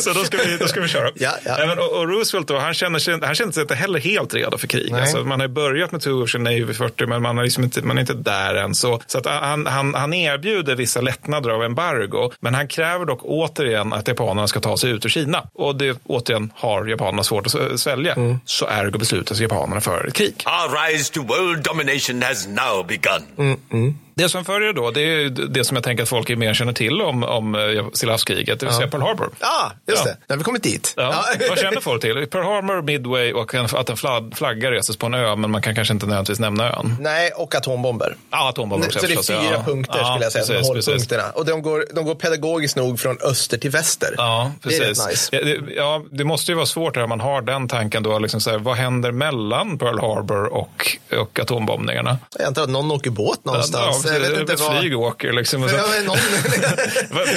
Så 0.00 0.12
då 0.12 0.24
ska 0.24 0.36
vi, 0.36 0.56
då 0.56 0.66
ska 0.68 0.80
vi 0.80 0.88
köra. 0.88 1.10
Ja, 1.14 1.30
ja. 1.44 1.56
Även, 1.56 1.78
och, 1.78 1.92
och 1.92 2.05
Roosevelt 2.06 2.48
då, 2.48 2.58
han 2.58 2.74
känner, 2.74 2.98
sig, 2.98 3.18
han 3.22 3.34
känner 3.34 3.52
sig 3.52 3.60
inte 3.60 3.74
heller 3.74 3.98
helt 3.98 4.34
redo 4.34 4.58
för 4.58 4.66
krig. 4.66 4.92
Alltså, 4.92 5.24
man 5.24 5.40
har 5.40 5.48
börjat 5.48 5.92
med 5.92 6.00
Two 6.00 6.22
Ocean 6.22 6.44
Navy 6.44 6.74
40 6.74 7.06
men 7.06 7.22
man, 7.22 7.36
har 7.36 7.44
liksom 7.44 7.64
inte, 7.64 7.82
man 7.82 7.96
är 7.96 8.00
inte 8.00 8.14
där 8.14 8.54
än. 8.54 8.74
Så, 8.74 9.00
så 9.06 9.18
att 9.18 9.26
han, 9.26 9.66
han, 9.66 9.94
han 9.94 10.14
erbjuder 10.14 10.74
vissa 10.74 11.00
lättnader 11.00 11.50
av 11.50 11.62
embargo 11.62 12.32
men 12.40 12.54
han 12.54 12.68
kräver 12.68 13.04
dock 13.04 13.20
återigen 13.22 13.92
att 13.92 14.08
japanerna 14.08 14.48
ska 14.48 14.60
ta 14.60 14.76
sig 14.76 14.90
ut 14.90 15.04
ur 15.04 15.08
Kina. 15.08 15.42
Och 15.54 15.76
det 15.76 15.98
återigen 16.04 16.52
har 16.54 16.86
japanerna 16.86 17.24
svårt 17.24 17.46
att 17.46 17.80
svälja. 17.80 18.14
Mm. 18.14 18.40
Så 18.44 18.66
ergo 18.68 18.98
beslutar 18.98 19.34
sig 19.34 19.42
japanerna 19.42 19.80
för 19.80 20.06
ett 20.06 20.14
krig. 20.14 20.34
Our 20.46 20.88
rise 20.88 21.12
to 21.12 21.22
world 21.22 21.64
domination 21.64 22.22
has 22.22 22.46
now 22.46 22.86
begun. 22.86 23.96
Det 24.18 24.28
som 24.28 24.44
följer 24.44 24.72
då, 24.72 24.90
det 24.90 25.00
är 25.00 25.28
det 25.28 25.64
som 25.64 25.74
jag 25.76 25.84
tänker 25.84 26.02
att 26.02 26.08
folk 26.08 26.28
mer 26.28 26.54
känner 26.54 26.72
till 26.72 27.02
om, 27.02 27.24
om 27.24 27.54
eh, 27.54 27.60
Stillahavskriget, 27.92 28.60
det 28.60 28.66
vill 28.66 28.74
säga 28.74 28.88
Pearl 28.88 29.02
Harbor. 29.02 29.30
Ja, 29.40 29.72
just 29.88 30.04
Ja. 30.06 30.10
det. 30.12 30.16
Nu 30.28 30.32
har 30.32 30.36
vi 30.36 30.44
kommit 30.44 30.62
dit. 30.62 30.94
Ja. 30.96 31.24
Vad 31.48 31.58
känner 31.58 31.80
folk 31.80 32.02
till? 32.02 32.26
Pearl 32.26 32.44
Harbor, 32.44 32.82
Midway 32.82 33.32
och 33.32 33.54
att 33.54 33.90
en 33.90 33.96
flag- 33.96 34.32
flagga 34.36 34.70
reses 34.70 34.96
på 34.96 35.06
en 35.06 35.14
ö, 35.14 35.36
men 35.36 35.50
man 35.50 35.62
kan 35.62 35.74
kanske 35.74 35.94
inte 35.94 36.06
nödvändigtvis 36.06 36.38
nämna 36.38 36.72
ön. 36.72 36.96
Nej, 37.00 37.30
och 37.30 37.54
atombomber. 37.54 38.16
Ja, 38.30 38.48
atombomber 38.48 38.86
också 38.86 38.98
Så 38.98 39.06
det 39.06 39.12
är 39.12 39.22
fyra 39.22 39.52
ja. 39.52 39.62
punkter 39.66 39.98
Ja, 39.98 40.04
skulle 40.12 40.24
jag 40.24 40.32
säga, 40.32 40.44
precis, 40.58 40.70
precis. 40.72 40.86
hållpunkterna. 40.88 41.30
Och 41.34 41.46
de 41.46 41.62
går, 41.62 41.84
de 41.94 42.04
går 42.04 42.14
pedagogiskt 42.14 42.76
nog 42.76 43.00
från 43.00 43.18
öster 43.22 43.58
till 43.58 43.70
väster. 43.70 44.14
Ja, 44.16 44.52
Det 44.62 44.68
precis. 44.68 44.80
rätt 45.00 45.08
nice. 45.08 45.36
Ja, 45.36 45.44
det, 45.44 45.74
ja, 45.76 46.02
det 46.10 46.24
måste 46.24 46.50
ju 46.52 46.54
vara 46.56 46.66
svårt 46.66 46.94
där 46.94 47.06
man 47.06 47.20
har 47.20 47.42
den 47.42 47.68
tanken 47.68 48.02
då, 48.02 48.18
liksom 48.18 48.40
så 48.40 48.50
här, 48.50 48.58
vad 48.58 48.76
händer 48.76 49.12
mellan 49.12 49.78
Pearl 49.78 49.98
Harbor 50.00 50.44
och, 50.46 50.96
och 51.20 51.40
atombombningarna? 51.40 52.18
Jag 52.38 52.46
antar 52.46 52.62
att 52.62 52.68
någon 52.70 52.90
åker 52.90 53.10
båt 53.10 53.44
någonstans. 53.44 54.05
Ja, 54.08 54.12
jag 54.14 54.20
vet 54.20 54.34
det- 54.34 54.40
inte 54.40 54.52
ett 54.52 54.60
vad... 54.60 54.78
flyg 54.80 54.98
åker 54.98 55.32
liksom. 55.32 55.62
Och 55.62 55.70
så- 55.70 55.76
Ja, 55.76 55.82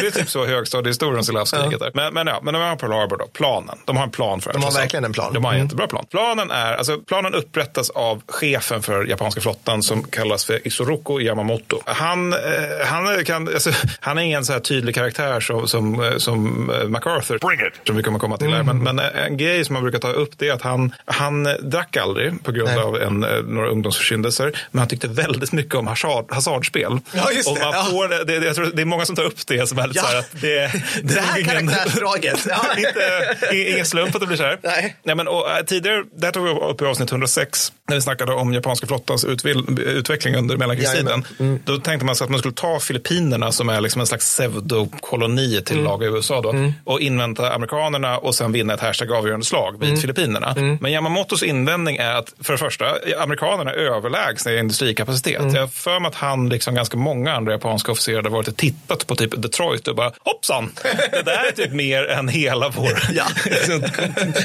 det 0.02 0.08
är 0.08 0.12
typ 0.12 0.30
så 0.30 0.46
högstadiehistorien 0.46 1.24
till 1.24 1.36
havskriget 1.38 1.80
där. 1.80 1.92
Men, 1.94 2.14
men, 2.14 2.28
ja, 2.28 2.40
men 2.44 2.54
de 2.54 2.62
har 2.64 2.76
Pearl 2.76 2.92
Harbor 2.92 3.18
då, 3.18 3.28
planen. 3.28 3.78
De 3.86 3.98
har 3.98 4.04
en 4.04 4.12
plan 4.12 4.42
för 4.42 4.52
det. 4.54 4.58
De 4.60 4.64
har 4.64 4.72
verkligen 4.72 5.06
en 5.06 5.14
plan. 5.14 5.34
De 5.34 5.44
har 5.46 5.52
en 5.52 5.56
Mm. 5.56 5.66
jättebra 5.68 5.88
plan. 5.88 6.06
Planen, 6.12 6.52
är, 6.52 6.74
alltså, 6.74 6.98
planen 7.00 7.34
upprättas 7.34 7.90
av 7.90 8.22
chefen 8.28 8.82
för 8.82 9.06
japanska 9.06 9.42
flottan 9.42 9.84
som 9.84 10.04
kallas 10.04 10.46
för 10.46 10.68
Isoroku 10.68 11.20
Yamamoto. 11.22 11.82
Han, 11.86 12.34
eh, 12.34 12.40
han, 12.86 13.26
kan, 13.26 13.48
alltså, 13.48 13.72
han 14.00 14.18
är 14.18 14.22
ingen 14.22 14.46
så 14.46 14.54
här 14.54 14.60
tydlig 14.60 14.96
karaktär 14.96 15.40
som, 15.40 15.68
som, 15.68 16.04
eh, 16.04 16.18
som 16.18 16.70
eh, 16.70 16.88
MacArthur. 16.88 17.38
Bring 17.40 17.60
it. 17.68 17.74
Som 17.88 17.96
vi 17.96 18.04
kommer 18.04 18.20
komma 18.20 18.38
till 18.38 18.48
Mm. 18.48 18.68
här. 18.68 18.74
Men, 18.74 18.96
men 18.96 19.00
en 19.00 19.38
grej 19.38 19.66
som 19.66 19.74
man 19.74 19.84
brukar 19.84 20.00
ta 20.00 20.10
upp 20.12 20.32
det 20.38 20.48
är 20.48 20.54
att 20.54 20.62
han, 20.62 20.92
han 21.06 21.46
eh, 21.46 21.54
drack 21.54 21.98
aldrig 21.98 22.44
på 22.44 22.52
grund 22.52 22.70
Nej. 22.70 22.80
av 22.80 22.96
en, 22.98 23.24
eh, 23.24 23.30
några 23.44 23.70
ungdomsförsyndelser. 23.70 24.60
Men 24.72 24.80
han 24.80 24.88
tyckte 24.88 25.08
väldigt 25.08 25.52
mycket 25.52 25.76
om 25.76 25.88
hasard, 25.88 26.26
hasardspel. 26.60 27.00
Ja, 27.14 27.32
just 27.32 27.50
Och 27.50 27.56
det. 27.56 27.62
man 27.66 27.74
Ja. 27.74 27.84
får, 27.92 28.08
det, 28.26 28.40
det, 28.40 28.46
jag 28.46 28.56
tror 28.56 28.72
det 28.74 28.82
är 28.82 28.86
många 28.86 29.06
som 29.06 29.16
tar 29.16 29.24
upp 29.24 29.48
det 29.48 29.68
som 29.70 29.78
lite 29.78 29.90
Ja. 29.94 30.02
så 30.02 30.08
här 30.08 30.20
att 30.20 30.42
det, 30.42 30.72
Det 31.04 31.20
här 31.22 31.38
är 31.38 31.42
ingen- 31.42 31.68
karaktärsdraget. 31.68 32.46
Ja. 32.50 32.62
inte, 32.78 33.72
ingen 33.72 33.86
slump 33.86 34.16
att 34.16 34.22
det 34.22 34.28
blir 34.28 34.38
så 34.38 34.44
här. 34.44 34.60
Nej. 34.64 34.96
Nej, 35.04 35.16
men, 35.16 35.28
och, 35.28 35.52
äh, 35.52 35.64
tidigare, 35.66 36.04
där 36.16 36.32
tog 36.32 36.44
vi 36.46 36.50
upp 36.52 36.82
i 36.82 36.86
avsnitt 36.86 37.12
106, 37.12 37.72
när 37.88 37.96
vi 37.96 38.02
snackade 38.02 38.34
om 38.34 38.54
japanska 38.54 38.88
flottans 38.88 39.26
utvil, 39.26 39.80
utveckling 39.86 40.36
under 40.36 40.58
mellankrigstiden. 40.58 41.26
Mm. 41.40 41.60
Då 41.66 41.78
tänkte 41.78 42.06
man 42.06 42.16
sig 42.16 42.26
att 42.26 42.32
man 42.32 42.40
skulle 42.40 42.54
ta 42.56 42.80
Filippinerna, 42.80 43.52
som 43.52 43.70
är 43.70 43.82
liksom 43.82 44.02
en 44.02 44.08
slags 44.08 44.26
pseudokoloni 44.36 45.62
till 45.66 45.84
lag 45.84 46.04
i 46.04 46.06
USA, 46.06 46.42
då, 46.42 46.50
Mm. 46.50 46.74
och 46.84 47.00
invänta 47.00 47.54
amerikanerna 47.54 48.18
och 48.18 48.36
sen 48.36 48.52
vinna 48.52 48.74
ett 48.74 48.80
hashtag 48.80 49.12
avgörande 49.12 49.46
slag 49.46 49.80
vid 49.80 49.90
Mm. 49.90 50.02
Filippinerna. 50.02 50.56
Men 50.82 50.92
Yamamotos 50.92 51.44
invändning 51.44 51.98
är 51.98 52.16
att, 52.16 52.34
för 52.44 52.54
det 52.54 52.58
första, 52.60 52.86
amerikanerna 53.20 53.72
är 53.72 53.76
överlägsna 53.78 54.52
i 54.52 54.60
industrikapacitet. 54.60 55.40
Mm. 55.42 55.56
Jag 55.56 55.74
för 55.74 56.00
mig 56.00 56.08
att 56.10 56.16
han, 56.16 56.49
liksom 56.50 56.76
ganska 56.76 56.98
många 56.98 57.34
andra 57.34 57.52
japanska 57.52 57.92
officerare, 57.92 58.22
har 58.24 58.30
varit 58.30 58.48
och 58.48 58.58
tittat 58.58 59.08
på 59.08 59.16
typ 59.16 59.42
Detroit 59.42 59.88
och 59.88 59.96
bara 59.96 60.12
hoppsan, 60.20 60.72
det 61.12 61.22
där 61.26 61.48
är 61.48 61.52
typ 61.52 61.72
mer 61.72 62.06
än 62.08 62.28
hela 62.28 62.70
vår 62.70 63.00
Ja. 63.14 63.26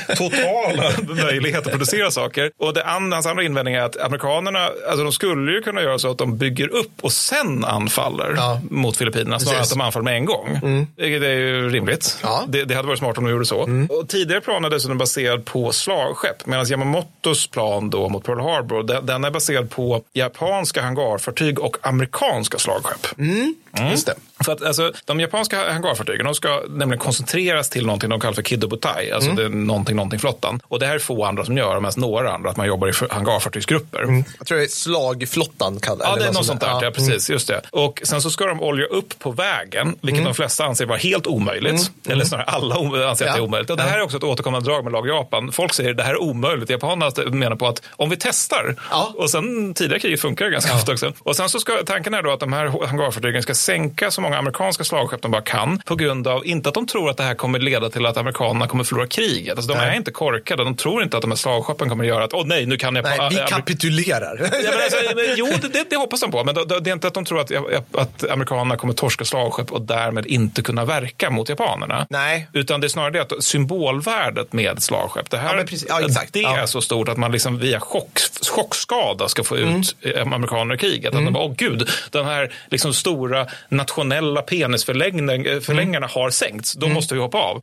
totala 0.16 0.90
möjlighet 1.24 1.66
att 1.66 1.72
producera 1.72 2.10
saker. 2.10 2.51
Och 2.59 2.74
det 2.74 2.85
andra, 2.85 3.16
hans 3.16 3.26
andra 3.26 3.43
invändning 3.43 3.74
är 3.74 3.81
att 3.82 3.97
amerikanerna, 4.01 4.68
alltså 4.89 5.02
de 5.05 5.12
skulle 5.12 5.52
ju 5.52 5.62
kunna 5.62 5.82
göra 5.82 5.98
så 5.98 6.10
att 6.10 6.18
de 6.18 6.36
bygger 6.39 6.68
upp 6.68 6.93
och 7.01 7.12
sen 7.12 7.64
anfaller 7.64 8.35
Ja. 8.36 8.60
mot 8.70 8.97
Filippinerna 8.97 9.39
snarare 9.39 9.56
än 9.56 9.60
att 9.62 9.62
Precis. 9.68 9.74
de 9.78 9.81
anfaller 9.81 10.05
med 10.05 10.14
en 10.16 10.24
gång. 10.24 10.59
Vilket 10.97 11.22
är 11.22 11.32
ju 11.32 11.68
rimligt. 11.70 12.18
Ja. 12.22 12.44
Det, 12.48 12.64
det 12.64 12.74
hade 12.74 12.89
varit 12.89 12.98
smart 12.98 13.18
om 13.18 13.24
de 13.24 13.31
gjorde 13.31 13.47
så. 13.47 13.86
Och 13.90 14.09
tidigare 14.09 14.40
planen 14.40 14.64
är 14.64 14.70
dessutom 14.70 14.98
baserad 14.98 15.44
på 15.44 15.72
slagskepp 15.72 16.47
medan 16.47 16.66
Yamamotos 16.66 17.47
plan 17.47 17.90
då 17.90 18.09
mot 18.09 18.24
Pearl 18.24 18.40
Harbor, 18.40 18.82
den, 18.82 19.06
den 19.06 19.24
är 19.24 19.31
baserad 19.31 19.70
på 19.70 20.02
japanska 20.12 20.82
hangarfartyg 20.82 21.59
och 21.59 21.76
amerikanska 21.95 22.59
slagskepp. 22.59 23.19
Mm. 23.19 23.55
Just 23.90 24.06
det. 24.06 24.14
För 24.44 24.52
att, 24.52 24.62
alltså, 24.62 24.92
de 25.05 25.20
japanska 25.20 25.72
hangarfartygen 25.72 26.24
de 26.26 26.34
ska 26.34 26.62
nämligen 26.68 26.98
koncentreras 27.05 27.68
till 27.68 27.86
någonting 27.86 28.10
de 28.10 28.20
kallar 28.20 28.34
för 28.34 28.42
Kidobutai, 28.42 29.10
alltså 29.12 29.30
Mm. 29.30 29.36
det 29.36 29.44
är 29.44 29.48
någonting, 29.66 29.96
någonting 29.96 30.18
flottan. 30.20 30.60
Och 30.68 30.78
det 30.78 30.86
här 30.86 30.94
är 30.94 30.98
få 30.98 31.24
andra 31.24 31.44
som 31.44 31.56
gör, 31.56 31.76
om 31.76 31.84
ens 31.84 31.96
några 31.96 32.32
andra, 32.32 32.51
att 32.51 32.56
man 32.56 32.66
jobbar 32.66 32.88
i 32.88 32.92
hangarfartygsgrupper. 33.10 34.24
Jag 34.38 34.46
tror 34.46 34.59
det 34.59 34.64
är 34.64 34.68
slagflottan 34.68 35.80
kallar 35.80 36.06
Ja, 36.06 36.16
det 36.16 36.24
är 36.24 36.32
något 36.32 36.46
sånt 36.46 36.60
där. 36.60 36.66
Ja. 36.68 36.80
Ja, 36.84 36.90
precis, 36.90 37.30
just 37.30 37.48
det. 37.48 37.60
Och 37.70 38.01
sen 38.05 38.22
så 38.22 38.30
ska 38.30 38.46
de 38.46 38.60
olja 38.60 38.86
upp 38.86 39.18
på 39.18 39.30
vägen, 39.30 39.86
vilket 40.01 40.20
Mm. 40.20 40.24
de 40.24 40.34
flesta 40.34 40.64
anser 40.64 40.86
vara 40.86 40.98
helt 40.98 41.26
omöjligt. 41.26 41.90
Eller 42.09 42.24
snarare 42.24 42.44
alla 42.46 42.74
anser 42.74 43.05
att 43.06 43.18
det 43.18 43.24
är 43.24 43.36
Ja. 43.36 43.42
omöjligt. 43.42 43.70
Och 43.70 43.76
det 43.76 43.82
här 43.82 43.98
är 43.98 44.02
också 44.02 44.16
ett 44.16 44.22
återkommande 44.24 44.70
drag 44.70 44.84
med 44.84 44.92
lag 44.92 45.09
Japan. 45.09 45.52
Folk 45.52 45.74
säger 45.74 45.90
att 45.90 45.96
det 45.96 46.02
här 46.02 46.12
är 46.12 46.22
omöjligt. 46.22 46.70
Japanerna 46.70 47.10
menar 47.30 47.56
på 47.56 47.66
att 47.68 47.82
om 47.90 48.10
vi 48.10 48.16
testar, 48.20 48.76
Ja. 48.90 49.12
och 49.16 49.30
sen 49.30 49.74
tidigare 49.74 50.01
kriget 50.01 50.20
funkar 50.20 50.48
ganska 50.48 50.74
ofta 50.74 50.92
också. 50.92 51.12
Och 51.18 51.36
sen 51.36 51.48
så 51.48 51.60
ska 51.60 51.72
tanken 51.86 52.14
är 52.14 52.22
då 52.22 52.30
att 52.32 52.40
de 52.40 52.52
här 52.52 52.86
hangarfartygen 52.86 53.42
ska 53.42 53.55
sänka 53.65 54.11
så 54.11 54.20
många 54.20 54.36
amerikanska 54.39 54.85
slagskepp 54.85 55.23
de 55.23 55.31
bara 55.31 55.43
kan. 55.43 55.78
På 55.85 55.95
grund 55.97 56.28
av, 56.28 56.47
inte 56.47 56.69
att 56.69 56.74
de 56.74 56.86
tror 56.86 57.11
att 57.11 57.16
det 57.16 57.23
här 57.23 57.35
kommer 57.35 57.59
leda 57.59 57.91
till 57.91 58.07
att 58.07 58.16
amerikanerna 58.16 58.69
kommer 58.69 58.85
förlora 58.85 59.07
kriget. 59.07 59.57
Alltså, 59.57 59.73
de 59.73 59.78
är 59.81 59.95
inte 59.97 60.11
korkade. 60.11 60.65
De 60.65 60.77
tror 60.77 61.03
inte 61.03 61.16
att 61.16 61.20
de 61.20 61.31
här 61.31 61.36
slagskeppen 61.36 61.89
kommer 61.89 62.05
göra 62.05 62.24
att, 62.24 62.35
åh 62.35 62.43
nej, 62.47 62.66
nu 62.66 62.77
kan 62.77 62.97
jag... 62.97 63.05
Nej, 63.05 63.19
vi 63.31 63.36
kapitulerar. 63.36 64.41
Ja, 64.43 64.49
men 64.70 64.82
alltså, 64.85 64.99
men, 65.16 65.24
jo, 65.36 65.47
det, 65.73 65.91
det, 65.91 65.97
hoppas 65.97 66.20
de 66.20 66.31
på. 66.31 66.45
Men 66.45 66.55
det, 66.55 66.81
det 66.81 66.91
är 66.91 66.93
inte 66.93 67.07
att 67.09 67.15
de 67.15 67.24
tror 67.24 67.41
att, 67.41 67.51
att 67.95 68.31
amerikanerna 68.31 68.77
kommer 68.77 68.95
torska 68.95 69.24
slagskepp 69.24 69.73
och 69.73 69.82
därmed 69.82 70.27
inte 70.27 70.62
kunna 70.62 70.85
verka 70.85 71.31
mot 71.31 71.49
japanerna. 71.49 72.07
Nej. 72.11 72.49
Utan 72.53 72.81
det 72.81 72.86
är 72.86 72.89
snarare 72.89 73.11
det 73.11 73.20
att 73.20 73.45
symbolvärdet 73.45 74.53
med 74.53 74.82
slagskepp, 74.82 75.31
det, 75.31 75.36
här, 75.39 75.57
Ja, 75.59 75.62
precis. 75.65 75.86
Ja, 75.89 76.01
det 76.32 76.41
Ja. 76.41 76.57
är 76.57 76.66
så 76.66 76.81
stort 76.81 77.09
att 77.09 77.16
man 77.16 77.32
liksom 77.32 77.59
via 77.59 77.81
chock, 77.81 78.19
chockskada 78.51 79.28
ska 79.28 79.45
få 79.45 79.57
ut 79.57 79.97
Mm. 80.05 80.32
amerikaner 80.32 80.74
i 80.74 80.78
kriget. 80.78 81.15
Att 81.15 81.24
de 81.24 81.32
bara, 81.32 81.45
åh 81.45 81.55
gud, 81.57 81.89
den 82.11 82.24
här 82.27 82.53
liksom 82.70 82.95
stora 82.95 83.47
nationella 83.68 84.43
penisförlängarna 84.43 86.06
har 86.06 86.31
sänkts. 86.31 86.72
Då 86.72 86.89
måste 86.89 87.14
vi 87.14 87.20
hoppa 87.20 87.39
av. 87.39 87.60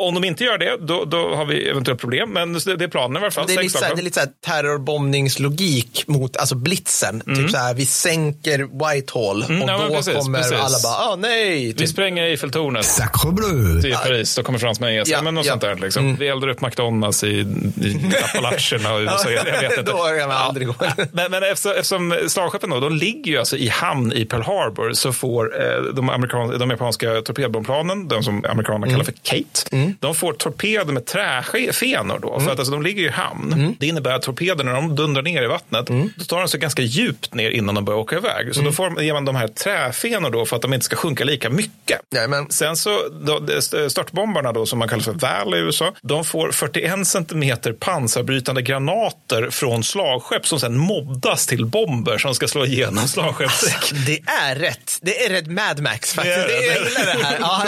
Om 0.00 0.14
de 0.14 0.24
inte 0.24 0.44
gör 0.44 0.58
det, 0.58 0.76
då, 0.80 1.04
då 1.04 1.34
har 1.34 1.44
vi 1.44 1.68
eventuellt 1.68 2.00
problem. 2.00 2.30
Men 2.30 2.52
det, 2.52 2.76
det 2.76 2.84
är 2.84 2.88
planen 2.88 3.22
i 3.22 3.24
alla 3.24 3.30
fall. 3.30 3.46
Det 3.46 3.54
är, 3.54 3.62
lite 3.62 3.78
såhär, 3.78 3.94
det 3.94 4.00
är 4.00 4.04
lite 4.04 4.14
såhär 4.14 4.30
terrorbombningslogik 4.46 6.04
mot 6.06 6.36
alltså 6.36 6.54
blitzen. 6.54 7.20
Typ 7.20 7.50
såhär, 7.50 7.74
vi 7.74 7.86
sänker 7.86 8.58
Whitehall 8.58 9.42
och 9.42 9.50
Mm, 9.50 9.68
ja, 9.68 9.78
men 9.78 9.88
då 9.88 9.96
precis, 9.96 10.14
kommer 10.14 10.38
precis. 10.38 10.52
alla 10.52 10.76
bara, 10.82 11.12
ah 11.12 11.16
nej. 11.16 11.66
Vi 11.66 11.74
Typ. 11.74 11.88
spränger 11.88 12.22
Eiffeltornet 12.22 12.84
Sacre 12.84 13.32
bleu. 13.32 13.88
i 13.90 13.92
Paris, 13.92 14.34
då 14.36 14.42
kommer 14.42 14.58
fransmännen 14.58 14.94
ge 14.94 15.04
sig. 15.04 15.12
Ja, 15.12 15.22
men 15.22 15.34
något 15.34 15.46
ja. 15.46 15.52
sånt 15.52 15.62
där 15.62 15.74
liksom. 15.76 16.16
Vi 16.16 16.28
eldar 16.28 16.48
upp 16.48 16.60
McDonalds 16.60 17.24
i, 17.24 17.26
i 17.26 18.00
Appalacherna 18.24 18.94
och 18.94 19.00
USA. 19.00 19.30
Jag 19.30 19.44
vet 19.44 19.78
inte. 19.78 19.82
Då 19.92 19.98
kan 19.98 20.28
man 20.28 20.36
aldrig 20.36 20.66
gå. 20.66 20.74
Men, 21.12 21.30
men 21.30 21.42
eftersom, 21.42 21.72
eftersom 21.72 22.28
slagskeppen 22.28 22.70
då, 22.70 22.80
de 22.80 22.96
ligger 22.96 23.32
ju 23.32 23.38
alltså 23.38 23.56
i 23.56 23.68
hamn 23.68 24.12
i 24.12 24.24
Pearl 24.24 24.42
Harbor 24.42 24.92
så 24.92 25.12
får 25.12 25.62
eh, 25.62 25.82
de, 25.82 26.08
amerikan, 26.10 26.58
de 26.58 26.70
japanska 26.70 27.22
torpedbombplanen, 27.22 28.08
de 28.08 28.22
som 28.22 28.44
amerikanerna 28.44 28.92
kallar 28.92 29.04
för 29.04 29.14
Kate, 29.22 29.89
de 30.00 30.14
får 30.14 30.32
torpeder 30.32 30.92
med 30.92 31.06
träfenor 31.06 32.18
då. 32.18 32.40
För 32.40 32.50
att 32.52 32.58
alltså, 32.58 32.72
de 32.72 32.82
ligger 32.82 33.02
i 33.04 33.08
hamn. 33.08 33.76
Det 33.80 33.86
innebär 33.86 34.12
att 34.12 34.22
torpederna, 34.22 34.72
när 34.72 34.80
de 34.80 34.96
dundrar 34.96 35.22
ner 35.22 35.42
i 35.42 35.46
vattnet, 35.46 35.86
då 36.16 36.24
tar 36.24 36.38
de 36.38 36.48
sig 36.48 36.60
ganska 36.60 36.82
djupt 36.82 37.34
ner 37.34 37.50
innan 37.50 37.74
de 37.74 37.84
börjar 37.84 37.98
åka 37.98 38.16
iväg. 38.16 38.54
Så 38.54 38.60
då 38.60 38.72
får, 38.72 39.02
ger 39.02 39.12
man 39.12 39.24
de 39.24 39.36
här 39.36 39.48
träfenor 39.48 40.30
då 40.30 40.46
för 40.46 40.56
att 40.56 40.62
de 40.62 40.74
inte 40.74 40.84
ska 40.86 40.96
sjunka 40.96 41.24
lika 41.24 41.50
mycket. 41.50 42.00
Jajamän. 42.14 42.46
Sen 42.50 42.76
så, 42.76 42.98
då, 43.22 43.40
störtbombarna 43.88 44.52
då, 44.52 44.66
som 44.66 44.78
man 44.78 44.88
kallar 44.88 45.02
för 45.02 45.12
VAL 45.12 45.54
i 45.54 45.58
USA, 45.58 45.92
de 46.02 46.24
får 46.24 46.52
41 46.52 47.06
centimeter 47.06 47.72
pansarbrytande 47.72 48.62
granater 48.62 49.50
från 49.50 49.84
slagskepp 49.84 50.46
som 50.46 50.60
sen 50.60 50.76
moddas 50.78 51.46
till 51.46 51.66
bomber 51.66 52.18
som 52.18 52.34
ska 52.34 52.48
slå 52.48 52.64
igenom 52.66 53.08
slagskeppsdäck. 53.08 53.92
Det 54.06 54.18
är 54.26 54.54
rätt. 54.54 54.98
Det 55.02 55.24
är 55.26 55.30
rätt 55.30 55.46
Mad 55.46 55.80
Max 55.80 56.14
faktiskt. 56.14 56.36
Det 56.36 56.42
är 56.42 56.48
Det 56.48 56.74
det. 56.74 56.74
jag 56.80 56.88
gillar 56.88 57.04
det 57.18 57.24
här. 57.24 57.36
Ja. 57.40 57.62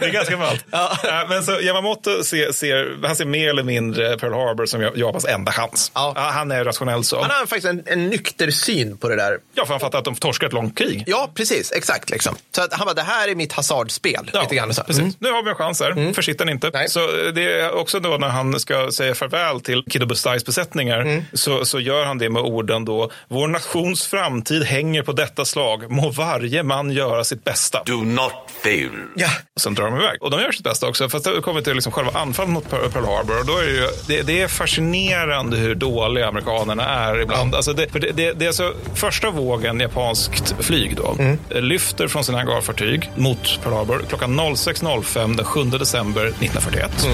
Det 0.00 0.06
är 0.06 0.10
ganska 0.12 0.36
ballt. 0.36 0.64
Ja. 0.70 0.98
Äh, 1.04 1.28
Men 1.28 1.42
så 1.48 1.60
Yamamoto 1.60 2.24
ser, 2.24 2.52
ser, 2.52 3.06
han 3.06 3.16
ser 3.16 3.24
mer 3.24 3.48
eller 3.48 3.62
mindre 3.62 4.16
Pearl 4.18 4.32
Harbor 4.32 4.66
som 4.66 4.82
Japans 4.94 5.24
enda 5.24 5.52
chans. 5.52 5.92
Ja. 5.94 6.12
Han 6.16 6.50
är 6.50 6.64
rationell 6.64 7.04
så. 7.04 7.20
Han 7.20 7.30
har 7.30 7.46
faktiskt 7.46 7.66
en, 7.66 7.82
en 7.86 8.06
nykter 8.08 8.50
syn 8.50 8.96
på 8.96 9.08
det 9.08 9.16
där. 9.16 9.38
Ja, 9.54 9.64
för 9.66 9.72
han 9.72 9.80
fattar 9.80 9.98
att 9.98 10.04
de 10.04 10.14
torskar 10.14 10.46
ett 10.46 10.52
långt 10.52 10.78
krig. 10.78 11.04
Ja, 11.06 11.30
precis. 11.34 11.72
Exakt. 11.72 12.10
Liksom. 12.10 12.36
Så 12.54 12.62
att 12.62 12.72
han 12.72 12.84
bara, 12.84 12.94
det 12.94 13.02
här 13.02 13.28
är 13.28 13.34
mitt 13.34 13.52
hasardspel. 13.52 14.30
lite 14.42 14.54
grann 14.54 14.74
så. 14.74 14.82
precis. 14.82 15.00
Mm. 15.02 15.14
Nu 15.18 15.30
har 15.30 15.42
vi 15.42 15.50
en 15.50 15.56
chans 15.56 15.80
här. 15.80 16.12
Försitt 16.12 16.38
den 16.38 16.48
inte. 16.48 16.70
Nej. 16.74 16.88
Så 16.88 17.00
eh, 17.00 17.32
det 17.34 17.52
är 17.60 17.74
också 17.74 18.00
då 18.00 18.08
när 18.16 18.28
han 18.28 18.60
ska 18.60 18.90
säga 18.90 19.14
farväl 19.14 19.60
till 19.60 19.84
Kiddo 19.90 20.06
Bustais 20.06 20.44
besättningar 20.44 20.98
Mm. 21.00 21.24
så, 21.32 21.64
så 21.64 21.80
gör 21.80 22.04
han 22.04 22.18
det 22.18 22.30
med 22.30 22.42
orden 22.42 22.84
då. 22.84 23.10
Vår 23.28 23.48
nations 23.48 24.06
framtid 24.06 24.62
hänger 24.64 25.02
på 25.02 25.12
detta 25.12 25.44
slag. 25.44 25.90
Må 25.90 26.10
varje 26.10 26.62
man 26.62 26.90
göra 26.90 27.24
sitt 27.24 27.44
bästa. 27.44 27.82
Do 27.86 27.96
not 27.96 28.32
fail. 28.62 28.90
Ja. 29.16 29.28
Och 29.54 29.60
sen 29.60 29.74
drar 29.74 29.84
de 29.90 29.96
iväg. 30.00 30.22
Och 30.22 30.30
de 30.30 30.40
gör 30.40 30.52
sitt 30.52 30.64
bästa 30.64 30.88
också. 30.88 31.08
Fast 31.08 31.26
då 31.34 31.42
kommer 31.42 31.60
vi 31.60 31.64
till 31.64 31.74
liksom 31.74 31.92
själva 31.92 32.10
anfallet 32.14 32.52
mot 32.52 32.70
Pearl 32.70 33.04
Harbor. 33.04 33.40
Och 33.40 33.46
då 33.46 33.58
är 33.58 33.64
det, 33.64 33.70
ju, 33.70 33.88
det, 34.06 34.22
det 34.22 34.42
är 34.42 34.48
fascinerande 34.48 35.56
hur 35.56 35.74
dåliga 35.74 36.28
amerikanerna 36.28 36.84
är 36.84 37.20
ibland. 37.20 37.54
Alltså 37.54 37.72
det, 37.72 37.92
för 37.92 38.00
det, 38.00 38.12
det, 38.12 38.32
det 38.32 38.44
är 38.44 38.48
alltså 38.48 38.72
första 38.94 39.30
vågen 39.30 39.80
japanskt 39.80 40.54
flyg 40.58 40.96
då. 40.96 41.16
Mm. 41.18 41.38
Lyfter 41.50 42.08
från 42.08 42.24
sina 42.24 42.38
hangarfartyg 42.38 43.10
mot 43.16 43.60
Pearl 43.62 43.74
Harbor 43.74 44.02
klockan 44.08 44.40
06.05 44.40 45.36
den 45.36 45.44
7 45.44 45.64
december 45.64 46.26
1941. 46.26 47.06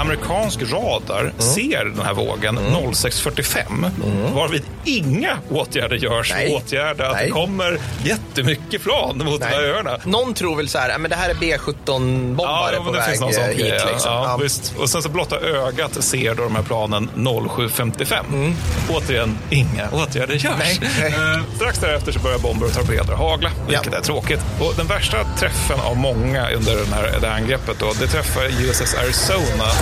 Amerikansk 0.00 0.60
radar 0.72 1.32
ser 1.38 1.84
den 1.84 2.04
här 2.06 2.14
vågen 2.14 2.58
06.45 2.58 3.90
varvid 4.34 4.62
inga 4.84 5.38
åtgärder 5.50 5.96
görs 5.96 6.32
Nej. 6.34 6.48
för 6.50 6.56
att 6.56 6.62
åtgärda 6.64 7.06
att 7.06 7.14
det 7.16 7.20
Nej. 7.22 7.30
kommer 7.30 7.78
jättemycket 8.04 8.82
plan 8.82 9.18
mot 9.24 9.40
de 9.40 9.46
här 9.46 9.62
öarna. 9.62 9.98
Någon 10.04 10.34
tror 10.34 10.56
väl 10.56 10.68
så 10.68 10.78
här, 10.78 10.88
"Ja, 10.90 10.98
men 10.98 11.10
det 11.10 11.16
här 11.16 11.30
är 11.30 11.34
B17-bombare 11.34 12.74
Ja, 12.76 12.84
på 12.84 12.90
väg 12.92 13.04
finns 13.04 13.20
någon 13.20 13.32
sån 13.32 13.44
hit. 13.44 13.58
Liksom. 13.58 14.12
Ja, 14.12 14.24
Ja. 14.24 14.36
visst. 14.42 14.74
Och 14.78 14.90
sen 14.90 15.02
så 15.02 15.08
blotta 15.08 15.36
ögat 15.40 16.04
ser 16.04 16.34
då 16.34 16.42
de 16.42 16.54
här 16.56 16.62
planen 16.62 17.10
07.55. 17.14 18.26
Mm. 18.32 18.54
Återigen, 18.90 19.38
inga 19.50 19.88
åtgärder 19.92 20.34
görs. 20.34 20.54
Nej, 20.58 20.80
nej. 21.00 21.14
Eh, 21.18 21.40
Strax 21.56 21.78
därefter 21.78 22.12
så 22.12 22.18
börjar 22.18 22.38
bomber 22.38 22.66
och 22.66 22.72
torpeder 22.72 23.12
hagla, 23.14 23.50
vilket 23.68 23.92
Ja. 23.92 23.98
är 23.98 24.02
tråkigt. 24.02 24.40
Och 24.60 24.74
den 24.76 24.86
värsta 24.86 25.24
träffen 25.38 25.80
av 25.80 25.96
många 25.96 26.50
under 26.50 26.76
den 26.76 26.92
här, 26.92 27.18
det 27.20 27.26
här 27.28 27.36
angreppet 27.36 27.76
då, 27.78 27.92
det 28.00 28.06
träffar 28.06 28.42
USS 28.44 28.94
Arizona. 28.94 29.64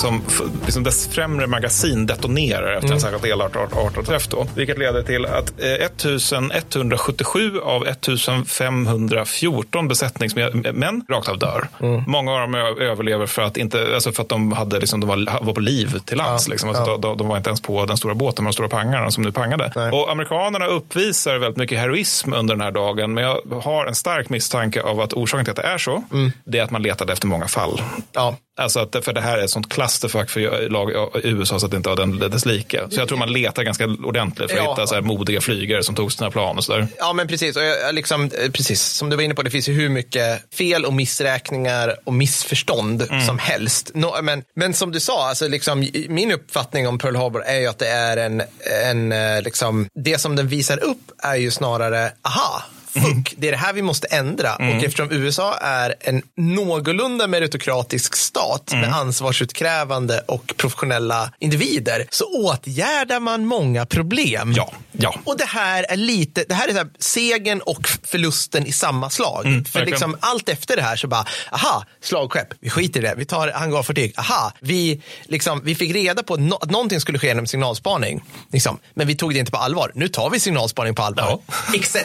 som 0.00 0.22
liksom 0.64 0.82
dess 0.82 1.08
främre 1.08 1.46
magasin 1.46 2.06
detonerar 2.06 2.76
efter 2.76 2.92
en 2.92 3.00
särskilt 3.00 3.24
elartad 3.24 4.06
träff 4.06 4.28
då. 4.28 4.46
Vilket 4.54 4.78
leder 4.78 5.02
till 5.02 5.26
att 5.26 5.60
eh, 5.60 5.72
1177 5.72 7.60
av 7.60 7.86
1514 7.86 9.88
besättningsmän 9.88 11.04
rakt 11.08 11.28
av 11.28 11.38
dör. 11.38 11.68
Många 12.06 12.32
av 12.32 12.40
dem 12.40 12.54
överlever 12.54 13.26
för 13.26 13.42
att, 13.42 13.56
inte, 13.56 13.94
alltså 13.94 14.12
för 14.12 14.22
att 14.22 14.28
de, 14.28 14.52
hade, 14.52 14.78
liksom, 14.78 15.00
de 15.00 15.06
var, 15.06 15.44
var 15.44 15.52
på 15.52 15.60
liv 15.60 15.98
till 16.04 16.16
lands. 16.16 16.48
liksom. 16.48 16.68
alltså, 16.68 16.96
de, 16.96 17.16
de 17.16 17.28
var 17.28 17.36
inte 17.36 17.50
ens 17.50 17.60
på 17.60 17.86
den 17.86 17.96
stora 17.96 18.14
båten 18.14 18.44
med 18.44 18.48
de 18.48 18.54
stora 18.54 18.68
pangarna 18.68 19.10
som 19.10 19.24
nu 19.24 19.32
pangade. 19.32 19.72
Nej. 19.76 19.90
Och 19.90 20.10
amerikanerna 20.10 20.66
uppvisar 20.66 21.38
väldigt 21.38 21.56
mycket 21.56 21.78
heroism 21.78 22.32
under 22.32 22.54
den 22.54 22.64
här 22.64 22.72
dagen. 22.72 23.14
Men 23.14 23.24
jag 23.24 23.40
har 23.62 23.86
en 23.86 23.94
stark 23.94 24.28
misstanke 24.28 24.82
av 24.82 25.00
att 25.00 25.12
orsaken 25.12 25.44
till 25.44 25.50
att 25.50 25.56
det 25.56 25.62
är 25.62 25.78
så, 25.78 26.02
det 26.44 26.58
är 26.58 26.62
att 26.62 26.70
man 26.70 26.82
letade 26.82 27.12
efter 27.12 27.26
många 27.26 27.48
fall. 27.48 27.82
Ja. 28.12 28.36
Alltså 28.60 28.80
att, 28.80 29.04
för 29.04 29.12
det 29.12 29.20
här 29.20 29.38
är 29.38 29.44
ett 29.44 29.50
sånt 29.50 29.68
clusterfuck 29.72 30.30
för 30.30 30.68
lag 30.68 30.90
i 31.24 31.28
USA 31.28 31.58
så 31.58 31.66
att 31.66 31.70
det 31.72 31.76
inte 31.76 31.88
har 31.88 31.96
den 31.96 32.18
dess 32.18 32.46
like. 32.46 32.80
Så 32.90 33.00
jag 33.00 33.08
tror 33.08 33.18
man 33.18 33.32
letar 33.32 33.62
ganska 33.62 33.86
ordentligt 33.86 34.50
för 34.50 34.58
att 34.58 34.64
Ja. 34.64 34.72
hitta 34.72 34.86
så 34.86 34.94
här 34.94 35.02
modiga 35.02 35.40
flygare 35.40 35.82
som 35.82 35.94
tog 35.94 36.12
sina 36.12 36.30
plan 36.30 36.56
och 36.56 36.64
sådär. 36.64 36.88
Ja, 36.98 37.12
men 37.12 37.28
precis. 37.28 37.56
Och 37.56 37.62
jag, 37.62 37.94
liksom, 37.94 38.22
eh, 38.44 38.50
precis. 38.50 38.82
Som 38.82 39.10
du 39.10 39.16
var 39.16 39.22
inne 39.22 39.34
på, 39.34 39.42
det 39.42 39.50
finns 39.50 39.68
ju 39.68 39.72
hur 39.72 39.88
mycket 39.88 40.54
fel 40.54 40.84
och 40.84 40.92
missräkningar 40.92 41.96
och 42.04 42.14
missförstånd 42.14 43.02
Mm. 43.10 43.26
som 43.26 43.38
helst. 43.38 43.90
Nå, 43.94 44.18
men, 44.22 44.42
men 44.56 44.74
som 44.74 44.92
du 44.92 45.00
sa, 45.00 45.28
alltså, 45.28 45.48
liksom, 45.48 45.88
min 46.08 46.32
uppfattning 46.32 46.88
om 46.88 46.98
Pearl 46.98 47.16
Harbor 47.16 47.42
är 47.42 47.58
ju 47.60 47.66
att 47.66 47.78
det 47.78 47.88
är 47.88 48.16
en, 48.16 48.42
en 48.84 49.12
eh, 49.12 49.42
liksom, 49.42 49.88
det 49.94 50.18
som 50.18 50.36
den 50.36 50.48
visar 50.48 50.84
upp 50.84 51.10
är 51.22 51.36
ju 51.36 51.50
snarare, 51.50 52.12
aha, 52.22 52.62
Fuck, 52.92 53.34
det 53.36 53.46
är 53.48 53.50
det 53.52 53.56
här 53.58 53.72
vi 53.72 53.82
måste 53.82 54.06
ändra. 54.06 54.54
Mm. 54.56 54.78
Och 54.78 54.84
eftersom 54.84 55.12
USA 55.12 55.54
är 55.56 55.94
en 56.00 56.22
någorlunda 56.36 57.26
meritokratisk 57.26 58.16
stat 58.16 58.72
Mm. 58.72 58.80
med 58.80 58.98
ansvarsutkrävande 58.98 60.22
och 60.26 60.52
professionella 60.56 61.32
individer 61.38 62.06
så 62.10 62.24
åtgärdar 62.24 63.20
man 63.20 63.46
många 63.46 63.86
problem. 63.86 64.52
Ja, 64.56 64.72
ja. 64.92 65.14
Och 65.24 65.38
det 65.38 65.44
här 65.48 65.86
är 65.88 65.96
lite, 65.96 66.44
det 66.48 66.54
här 66.54 66.68
är 66.68 66.72
så 66.72 66.78
här, 66.78 66.88
segern 66.98 67.60
och 67.60 67.88
förlusten 68.04 68.66
i 68.66 68.72
samma 68.72 69.10
slag. 69.10 69.42
För 69.42 69.48
Mm, 69.48 69.62
verkligen. 69.62 69.86
liksom 69.88 70.16
allt 70.20 70.48
efter 70.48 70.76
det 70.76 70.82
här 70.82 70.96
så 70.96 71.08
bara, 71.08 71.24
aha, 71.52 71.84
slagskepp, 72.02 72.48
vi 72.60 72.70
skiter 72.70 73.00
i 73.00 73.02
det, 73.02 73.14
vi 73.16 73.24
tar 73.24 73.48
hangarfartyg, 73.52 74.12
aha, 74.18 74.52
vi, 74.60 75.02
liksom, 75.24 75.60
vi 75.64 75.74
fick 75.74 75.94
reda 75.94 76.22
på 76.22 76.36
no 76.36 76.54
att 76.54 76.70
någonting 76.70 77.00
skulle 77.00 77.18
ske 77.18 77.26
genom 77.26 77.46
signalspaning. 77.46 78.22
Liksom. 78.52 78.78
Men 78.94 79.06
vi 79.06 79.14
tog 79.14 79.32
det 79.34 79.38
inte 79.38 79.52
på 79.52 79.58
allvar. 79.58 79.92
Nu 79.94 80.08
tar 80.08 80.30
vi 80.30 80.40
signalspaning 80.40 80.94
på 80.94 81.02
allvar. 81.02 81.40
Ja. 81.48 81.56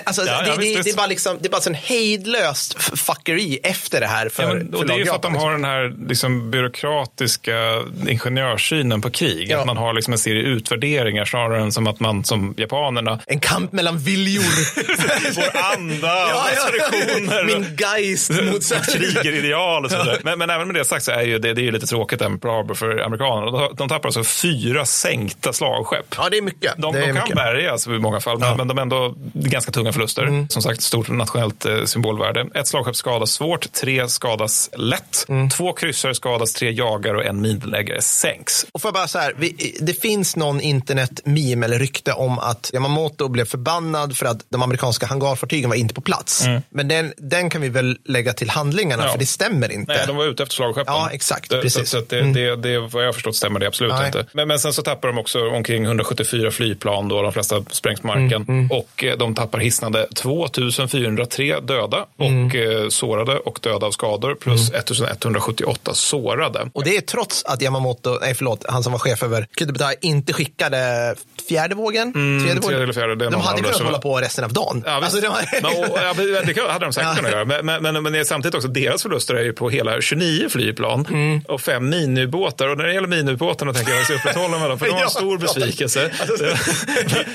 Alltså, 0.04 0.26
Ja, 0.26 0.44
ja, 0.46 0.52
det, 0.56 0.58
visst, 0.62 0.75
det, 0.84 0.90
är 0.90 0.96
bara 0.96 1.08
liksom, 1.08 1.38
det 1.42 1.48
är 1.48 1.52
bara 1.52 1.62
sån 1.62 1.74
hejdlöst 1.74 2.84
fuckeri 3.00 3.60
efter 3.64 4.00
det 4.00 4.08
här 4.08 4.30
för, 4.30 4.44
Ja, 4.44 4.54
men, 4.54 4.74
och 4.74 4.88
det 4.88 4.94
är 4.94 4.98
ju 4.98 5.06
för 5.06 5.16
att 5.16 5.22
de 5.22 5.36
har 5.36 5.52
den 5.52 5.64
här 5.66 5.94
liksom, 6.10 6.52
byråkratiska 6.52 7.84
ingenjörssynen 8.08 9.02
på 9.02 9.10
krig. 9.12 9.48
Ja. 9.52 9.60
Att 9.60 9.66
man 9.66 9.78
har 9.78 9.94
liksom 9.94 10.14
en 10.14 10.20
serie 10.20 10.42
utvärderingar 10.44 11.26
snarare 11.26 11.62
än 11.62 11.72
som 11.72 11.88
att 11.88 12.00
man 12.00 12.24
som 12.24 12.54
japanerna 12.58 13.20
En 13.28 13.40
kamp 13.40 13.72
mellan 13.72 13.98
viljor. 13.98 14.44
Vår 15.36 15.62
anda 15.76 16.26
och 16.36 16.42
traditioner. 16.70 17.44
Min 17.46 17.78
geist 17.80 18.30
mot 18.30 18.86
krigerideal 18.94 19.86
och 19.86 19.92
sådär. 19.92 20.20
Men, 20.24 20.40
men 20.40 20.50
även 20.50 20.68
med 20.68 20.76
det 20.76 20.86
sagt 20.86 21.04
så 21.06 21.12
är 21.12 21.22
ju 21.22 21.40
det, 21.40 21.54
det 21.54 21.62
är 21.62 21.66
ju 21.66 21.72
lite 21.72 21.88
tråkigt 21.88 22.20
där 22.20 22.30
med 22.30 22.42
Pearl 22.42 22.54
Harbor 22.56 22.76
för 22.76 22.98
amerikanerna. 23.00 23.52
De, 23.52 23.76
de 23.76 23.90
tappar 23.90 24.08
alltså 24.08 24.24
fyra 24.24 24.86
sänkta 24.86 25.54
slagskepp. 25.54 26.16
Ja, 26.18 26.30
det 26.32 26.38
är 26.38 26.42
mycket. 26.42 26.74
De, 26.78 26.94
det 26.94 27.00
är 27.00 27.02
de 27.02 27.14
kan 27.14 27.16
mycket. 27.24 27.36
bärgas 27.36 27.88
i 27.88 27.90
många 27.90 28.20
fall, 28.20 28.40
men- 28.40 28.58
men 28.58 28.68
de 28.68 28.78
är 28.78 28.82
ändå 28.82 29.16
ganska 29.34 29.72
tunga 29.72 29.94
förluster. 29.94 30.24
Mm. 30.24 30.50
Som 30.50 30.62
sagt, 30.70 30.82
stort 30.82 31.10
nationellt 31.10 31.66
eh, 31.66 31.84
symbolvärde. 31.84 32.46
Ett 32.56 32.68
slagskepp 32.68 32.96
skadas 32.96 33.32
svårt, 33.32 33.72
tre 33.72 34.08
skadas 34.10 34.70
lätt. 34.78 35.26
Mm. 35.30 35.50
Två 35.50 35.74
kryssare 35.74 36.16
skadas, 36.16 36.54
tre 36.54 36.72
jagare 36.72 37.18
och 37.18 37.26
en 37.26 37.42
minläggare 37.42 38.02
sänks. 38.02 38.66
Och 38.72 38.82
för 38.82 38.92
bara 38.92 39.08
så 39.08 39.20
här, 39.20 39.34
vi, 39.38 39.78
det 39.82 39.94
finns 39.94 40.36
någon 40.36 40.62
internet-meme 40.62 41.66
eller 41.66 41.80
rykte 41.80 42.14
om 42.14 42.40
att 42.40 42.72
Yamamoto 42.74 43.28
blev 43.28 43.46
förbannad 43.46 44.18
för 44.18 44.26
att 44.26 44.46
de 44.50 44.62
amerikanska 44.62 45.06
hangarfartygen 45.06 45.70
var 45.70 45.76
inte 45.78 45.94
på 45.94 46.02
plats. 46.02 46.46
Men 46.70 46.88
den, 46.88 47.14
den 47.18 47.50
kan 47.50 47.62
vi 47.62 47.70
väl 47.70 47.98
lägga 48.06 48.34
till 48.34 48.50
handlingarna, 48.50 48.96
Mm. 48.96 49.06
Ja. 49.08 49.12
för 49.12 49.20
det 49.20 49.26
stämmer 49.26 49.72
inte. 49.72 49.94
Nej, 49.94 50.04
de 50.08 50.16
var 50.16 50.26
ute 50.26 50.44
efter 50.44 50.56
slagskeppen. 50.56 50.94
Ja, 50.94 51.10
exakt, 51.12 51.50
Det, 51.50 51.62
precis. 51.62 51.76
Mm. 51.94 52.06
Så, 52.06 52.10
så 52.10 52.16
det, 52.16 52.22
det, 52.22 52.56
det, 52.56 52.80
vad 52.80 53.04
jag 53.04 53.08
har 53.08 53.14
förstått 53.14 53.36
stämmer 53.36 53.60
det 53.60 53.68
absolut 53.68 53.94
Nej. 53.94 54.06
inte. 54.08 54.26
Men, 54.32 54.48
men 54.48 54.60
sen 54.60 54.74
så 54.74 54.82
tappar 54.82 55.08
de 55.08 55.18
också 55.18 55.50
omkring 55.50 55.84
174 55.86 56.52
flygplan, 56.52 57.08
då, 57.08 57.22
de 57.22 57.32
flesta 57.34 57.64
sprängs 57.72 58.02
på 58.02 58.08
marken. 58.08 58.46
Mm, 58.48 58.72
Och 58.72 59.04
eh, 59.04 59.18
de 59.18 59.36
tappar 59.36 59.60
hisnande 59.60 60.08
2 60.16 60.48
403 60.88 61.60
döda 61.60 62.06
och 62.18 62.56
eh, 62.56 62.90
sårade 62.90 63.38
och 63.38 63.60
döda 63.62 63.86
av 63.86 63.92
skador 63.92 64.36
plus 64.36 64.70
1178 64.70 65.94
sårade. 65.94 66.70
Och 66.74 66.84
det 66.84 66.98
är 66.98 67.02
trots 67.02 67.44
att 67.46 67.62
Yamamoto, 67.62 68.18
nej 68.22 68.34
förlåt, 68.36 68.66
han 68.70 68.84
som 68.84 68.92
var 68.92 69.00
chef 69.00 69.24
över 69.24 69.48
Kudebutai 69.58 69.96
inte 70.02 70.34
skickade 70.34 71.16
fjärde 71.50 71.76
vågen. 71.76 72.14
tredje 72.14 72.62
tredje 72.62 72.84
eller 72.84 72.94
fjärde, 72.94 73.16
de 73.16 73.42
hade 73.42 73.62
kunnat 73.62 73.82
hålla 73.82 73.98
på 74.00 74.18
resten 74.18 74.44
av 74.44 74.54
dagen. 74.54 74.84
Ja. 74.86 74.92
Alltså, 74.92 75.22
det 75.22 75.30
var... 75.30 75.62
men, 75.62 75.66
och, 75.66 75.98
ja, 75.98 76.14
det 76.54 76.72
hade 76.72 76.86
de 76.86 76.94
säkert 76.94 77.16
kunnat 77.16 77.32
göra. 77.32 77.46
Men, 77.46 77.66
men, 77.66 77.84
men, 77.84 78.04
men 78.04 78.14
det 78.14 78.20
är 78.20 78.24
samtidigt 78.24 78.56
också, 78.56 78.68
deras 78.68 79.02
förluster 79.02 79.36
är 79.36 79.44
ju 79.44 79.54
på 79.54 79.70
hela 79.70 80.02
29 80.02 80.50
flygplan 80.50 81.06
Mm. 81.16 81.42
och 81.48 81.62
fem 81.62 81.90
minubåtar. 81.90 82.70
Och 82.70 82.78
när 82.78 82.86
det 82.86 82.94
gäller 82.94 83.08
minubåtarna 83.08 83.74
tänker 83.74 83.92
jag 83.94 84.02
att 84.02 84.10
jag 84.10 84.16
upprätthålla 84.18 84.58
mig 84.60 84.70
dem, 84.70 84.80
för 84.80 84.86
de 84.86 84.92
var 84.92 85.04
en 85.04 85.10
stor 85.10 85.38
besvikelse. 85.38 86.12
Det, 86.28 86.58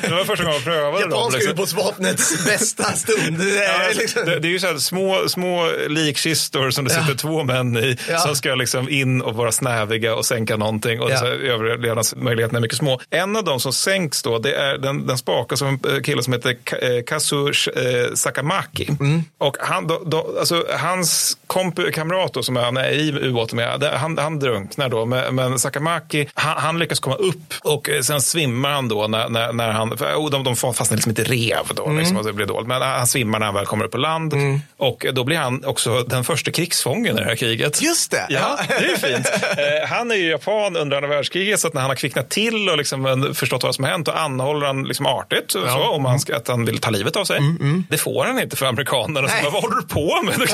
det 0.08 0.14
var 0.14 0.24
första 0.24 0.44
gången 0.44 0.56
jag 0.56 0.64
prövade 0.64 1.00
dem. 1.02 1.10
Japanska 1.10 1.36
liksom. 1.38 1.52
ubåtsvapnets 1.52 2.44
bästa 2.46 2.84
stund. 3.18 3.38
Det 3.38 3.44
Ja, 3.54 3.62
är 3.90 3.94
liksom... 3.94 4.22
det, 4.26 4.38
det 4.38 4.48
är 4.48 4.52
ju 4.52 4.58
så 4.60 4.66
här 4.66 4.76
små, 4.78 5.28
små 5.28 5.70
likkistor 5.88 6.70
som 6.70 6.84
det 6.84 6.90
sitter 6.90 7.14
två 7.14 7.44
män 7.44 7.76
i 7.76 7.96
Ja. 8.08 8.18
som 8.18 8.36
ska 8.36 8.54
liksom 8.54 8.88
in 8.88 9.22
och 9.22 9.34
vara 9.34 9.52
snäviga 9.52 10.14
och 10.14 10.26
sänka 10.26 10.56
någonting 10.56 11.00
och 11.00 11.10
Ja. 11.10 11.26
överlevnadsmöjligheterna 11.26 12.58
är 12.58 12.62
mycket 12.62 12.78
små. 12.78 13.00
En 13.10 13.36
av 13.36 13.44
dem 13.44 13.60
som 13.60 13.72
sänks 13.72 14.22
då, 14.22 14.38
det 14.38 14.54
är 14.54 14.78
den, 14.78 15.06
den 15.06 15.18
spakas 15.18 15.62
av 15.62 15.68
en 15.68 15.80
eh, 15.96 16.00
kille 16.02 16.22
som 16.22 16.32
heter 16.32 16.50
eh, 16.50 17.02
Kazu 17.06 17.46
eh, 17.48 18.14
Sakamaki. 18.14 18.88
Mm. 19.00 19.22
Och 19.38 19.56
han, 19.60 19.86
då, 19.86 20.02
då, 20.06 20.34
alltså, 20.38 20.64
hans 20.78 21.38
komp- 21.46 21.90
kamrat 21.90 22.34
då, 22.34 22.42
som 22.42 22.56
han 22.56 22.76
är 22.76 22.90
i 22.90 23.10
ubåten 23.22 23.56
med, 23.56 23.82
han, 23.84 24.18
han 24.18 24.38
drunknar 24.38 24.88
då, 24.88 25.04
men, 25.06 25.34
men 25.34 25.58
Sakamaki, 25.58 26.28
han, 26.34 26.56
han 26.58 26.78
lyckas 26.78 27.00
komma 27.00 27.16
upp 27.16 27.54
och 27.60 27.90
sen 28.02 28.20
svimmar 28.22 28.70
han 28.70 28.88
då 28.88 29.06
när, 29.06 29.28
när, 29.28 29.52
när 29.52 29.70
han, 29.70 29.96
för, 29.98 30.14
oh, 30.14 30.30
de, 30.30 30.44
de 30.44 30.56
fastnar 30.56 30.96
liksom 30.96 31.10
inte 31.10 31.24
rev 31.24 31.64
då, 31.74 31.84
Mm. 31.84 31.98
liksom, 31.98 32.16
och 32.16 32.24
det 32.24 32.32
blir 32.32 32.46
dåligt. 32.46 32.68
Men 32.68 32.82
han 33.00 33.06
svimmar 33.06 33.38
när 33.38 33.46
han 33.46 33.54
väl 33.54 33.66
kommer 33.66 33.84
upp 33.84 33.90
på 33.92 33.98
land 33.98 34.34
och 34.76 35.06
då 35.12 35.24
blir 35.24 35.36
han 35.36 35.64
också 35.64 36.02
den 36.02 36.24
första 36.24 36.50
krigsfången 36.50 37.16
i 37.16 37.20
det 37.20 37.26
här 37.26 37.36
kriget. 37.36 37.82
Just 37.82 38.10
det. 38.10 38.26
Ja, 38.28 38.58
Ja. 38.68 38.74
det 38.78 38.84
är 38.84 38.96
fint. 38.96 39.26
Eh, 39.58 39.88
han 39.88 40.10
är 40.10 40.14
ju 40.14 40.30
japan 40.30 40.76
under 40.76 40.96
andra 40.96 41.08
världskriget 41.08 41.60
så 41.60 41.68
att 41.68 41.74
när 41.74 41.80
han 41.80 41.90
har 41.90 41.96
kvicknat 41.96 42.30
till 42.30 42.68
och 42.68 42.76
liksom 42.78 43.06
eh, 43.06 43.32
förstått 43.32 43.62
vad 43.62 43.74
som 43.74 43.84
har 43.84 43.90
hänt 43.90 44.06
då 44.06 44.12
anhåller 44.12 44.66
han 44.66 44.84
liksom 44.84 45.06
artigt 45.06 45.50
så, 45.50 45.66
så, 45.66 45.88
om 45.88 46.04
han 46.04 46.18
att 46.34 46.48
han 46.48 46.64
vill 46.64 46.78
ta 46.78 46.90
livet 46.90 47.16
av 47.16 47.24
sig. 47.24 47.40
Det 47.88 47.98
får 47.98 48.24
han 48.24 48.40
inte 48.40 48.56
för 48.56 48.66
amerikanerna. 48.66 49.28
Så 49.28 49.42
bara, 49.42 49.50
vad 49.50 49.62
håller 49.62 49.76
du 49.76 49.86
på 49.86 50.22
med? 50.22 50.34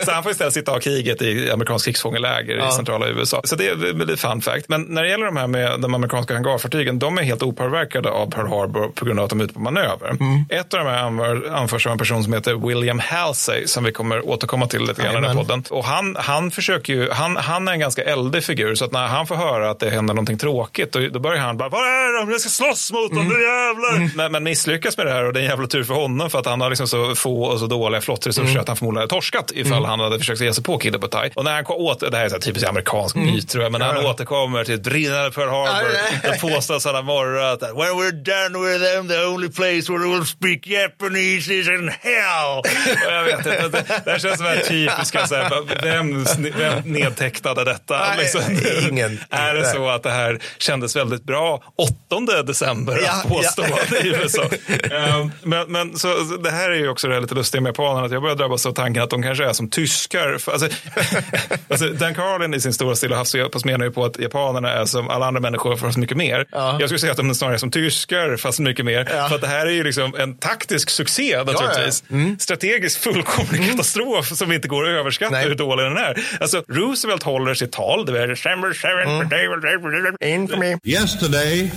så 0.04 0.10
han 0.10 0.22
får 0.22 0.32
istället 0.32 0.54
sitta 0.54 0.70
och 0.70 0.76
ha 0.76 0.80
kriget 0.80 1.22
i 1.22 1.50
amerikansk 1.50 1.84
krigsfångeläger 1.84 2.68
i 2.68 2.72
centrala 2.72 3.08
USA. 3.08 3.40
Så 3.44 3.56
det 3.56 3.68
är 3.68 4.10
är 4.10 4.16
fun 4.16 4.40
fact. 4.42 4.68
Men 4.68 4.82
när 4.82 5.02
det 5.02 5.08
gäller 5.08 5.26
de 5.26 5.36
här 5.36 5.46
med 5.46 5.80
de 5.80 5.94
amerikanska 5.94 6.34
hangarfartygen, 6.34 6.98
de 6.98 7.18
är 7.18 7.22
helt 7.22 7.42
opåverkade 7.42 8.10
av 8.10 8.30
Pearl 8.30 8.48
Harbor 8.48 8.88
på 8.88 9.04
grund 9.04 9.18
av 9.18 9.24
att 9.24 9.30
de 9.30 9.40
är 9.40 9.44
ute 9.44 9.54
på 9.54 9.60
manöver. 9.60 10.16
Ett 10.50 10.74
av 10.74 10.84
de 10.84 10.90
här 10.90 11.02
anför, 11.02 11.52
anförs 11.76 11.86
av 11.86 11.92
en 11.92 11.98
person 11.98 12.24
som 12.24 12.32
heter 12.32 12.68
William 12.68 12.98
Halsey 12.98 13.66
som 13.66 13.84
vi 13.84 13.92
kommer 13.92 14.28
återkomma 14.28 14.66
till 14.66 14.80
lite 14.80 15.02
grann 15.02 15.12
i 15.12 15.14
den 15.14 15.24
här 15.24 15.34
podden. 15.34 15.64
Och 15.70 15.84
han, 15.84 16.16
han 16.16 16.50
försöker 16.50 16.92
ju, 16.92 17.10
han, 17.10 17.36
han 17.36 17.68
är 17.68 17.72
en 17.72 17.80
ganska 17.80 18.02
eldig 18.02 18.44
figur 18.44 18.74
så 18.74 18.84
att 18.84 18.92
när 18.92 19.06
han 19.06 19.26
får 19.26 19.34
höra 19.34 19.70
att 19.70 19.80
det 19.80 19.90
händer 19.90 20.14
någonting 20.14 20.38
tråkigt 20.38 20.92
då, 20.92 21.00
då 21.08 21.18
börjar 21.18 21.40
han 21.40 21.56
bara, 21.56 21.68
var 21.68 21.78
är 21.78 22.20
de? 22.20 22.30
Jag 22.30 22.40
ska 22.40 22.50
slåss 22.50 22.92
mot 22.92 23.14
dem, 23.14 23.28
nu 23.28 23.34
jävlar! 23.34 24.16
Men, 24.16 24.32
men 24.32 24.44
misslyckas 24.44 24.96
med 24.96 25.06
det 25.06 25.12
här 25.12 25.24
och 25.24 25.32
det 25.32 25.40
är 25.40 25.42
en 25.42 25.50
jävla 25.50 25.66
tur 25.66 25.84
för 25.84 25.94
honom 25.94 26.30
för 26.30 26.38
att 26.38 26.46
han 26.46 26.60
har 26.60 26.70
liksom 26.70 26.88
så 26.88 27.14
få 27.14 27.42
och 27.42 27.60
så 27.60 27.66
dåliga 27.66 28.00
flottresurser 28.00 28.58
att 28.58 28.68
han 28.68 28.76
förmodligen 28.76 29.00
hade 29.00 29.14
torskat 29.14 29.52
ifall 29.54 29.84
han 29.84 30.00
hade 30.00 30.18
försökt 30.18 30.40
ge 30.40 30.52
sig 30.52 30.64
på 30.64 30.78
Kid 30.78 31.00
Butai. 31.00 31.30
Och 31.34 31.44
när 31.44 31.52
han 31.52 31.64
åter, 31.66 32.10
det 32.10 32.16
här 32.16 32.24
är 32.24 32.28
så 32.28 32.38
typiskt 32.38 32.68
amerikansk 32.68 33.16
myt 33.16 33.48
tror 33.48 33.62
jag, 33.62 33.72
men 33.72 33.78
när 33.78 33.94
han 33.94 34.06
återkommer 34.06 34.64
till 34.64 34.80
brinnande 34.80 35.30
Pearl 35.30 35.48
Harbor, 35.48 35.90
Ja, 36.22 36.30
då 36.32 36.48
påstås 36.48 36.84
han 36.84 36.94
ha 36.94 37.02
morrat 37.02 37.62
att 37.62 37.70
when 37.70 37.92
we're 37.98 38.12
done 38.12 38.68
with 38.68 38.84
them 38.84 39.08
the 39.08 39.24
only 39.26 39.48
place 39.48 39.92
where 39.92 40.04
we'll 40.04 40.24
speak 40.24 40.66
Japanese 40.66 41.54
is 41.54 41.65
in 41.74 41.88
hell. 42.00 42.58
Och 42.58 43.12
jag 43.12 43.24
vet 43.24 43.38
inte, 43.38 43.68
det, 43.68 43.84
det 44.04 44.10
här 44.10 44.18
känns 44.18 44.36
som 44.36 44.46
en 44.46 44.62
typiska, 44.62 45.26
så 45.26 45.34
här, 45.34 45.82
vem, 45.82 46.24
vem 46.58 46.92
nedtecknade 46.92 47.64
detta? 47.64 47.98
Nej, 47.98 48.18
Liksom, 48.18 48.42
ingen. 48.90 49.20
Är 49.30 49.54
det 49.54 49.64
så 49.64 49.88
att 49.88 50.02
det 50.02 50.10
här 50.10 50.38
kändes 50.58 50.96
väldigt 50.96 51.24
bra 51.24 51.62
8 51.76 52.42
december 52.42 53.00
Ja, 53.04 53.12
att 53.12 53.28
påstå 53.28 53.64
ja. 53.90 53.96
i 53.96 54.08
USA? 54.08 54.42
Ehm, 54.90 55.32
men, 55.42 55.72
men 55.72 55.98
så, 55.98 56.08
det 56.44 56.50
här 56.50 56.70
är 56.70 56.74
ju 56.74 56.88
också 56.88 57.08
det 57.08 57.20
lite 57.20 57.34
lustiga 57.34 57.60
med 57.60 57.70
japanerna, 57.70 58.06
att 58.06 58.12
jag 58.12 58.22
börjar 58.22 58.36
drabbas 58.36 58.66
av 58.66 58.72
tanken 58.72 59.02
att 59.02 59.10
de 59.10 59.22
kanske 59.22 59.44
är 59.44 59.52
som 59.52 59.70
tyskar. 59.70 60.32
Alltså, 60.32 60.68
alltså, 61.68 61.88
Dan 61.88 62.14
Carlin 62.14 62.54
i 62.54 62.60
sin 62.60 62.72
stora 62.72 62.96
Stilla 62.96 63.16
havsepos 63.16 63.64
menar 63.64 63.84
ju 63.84 63.90
på 63.92 64.04
att 64.04 64.18
japanerna 64.18 64.72
är 64.72 64.84
som 64.84 65.08
alla 65.10 65.26
andra 65.26 65.40
människor 65.40 65.76
fast 65.76 65.98
mycket 65.98 66.16
mer. 66.16 66.46
Ja. 66.52 66.76
Jag 66.80 66.88
skulle 66.88 66.98
säga 66.98 67.12
att 67.12 67.18
de 67.18 67.34
snarare 67.34 67.54
är 67.56 67.58
som 67.58 67.70
tyskar 67.70 68.36
fast 68.36 68.58
mycket 68.58 68.84
mer. 68.84 69.04
För 69.28 69.34
att 69.34 69.40
det 69.40 69.46
här 69.46 69.66
är 69.66 69.70
ju 69.70 69.84
liksom 69.84 70.14
en 70.18 70.38
taktisk 70.38 70.90
succé 70.90 71.44
naturligtvis. 71.60 72.04
Strategiskt 72.38 72.96
fullkomlig 72.96 73.70
katastrof 73.70 74.26
som 74.28 74.52
inte 74.52 74.68
går 74.68 74.84
att 74.84 74.88
överskatta 75.00 75.32
Nej. 75.32 75.48
hur 75.48 75.54
dålig 75.54 75.86
den 75.86 75.96
är. 75.96 76.24
Alltså, 76.40 76.62
Roosevelt 76.68 77.22
håller 77.22 77.54
sitt 77.54 77.72
tal, 77.72 78.06
det 78.06 78.22
är 78.22 78.28
December 78.28 78.68
7th, 78.68 80.24
In 80.24 80.48
for 80.48 80.56
me. 80.56 80.78
Yesterday, 80.84 81.70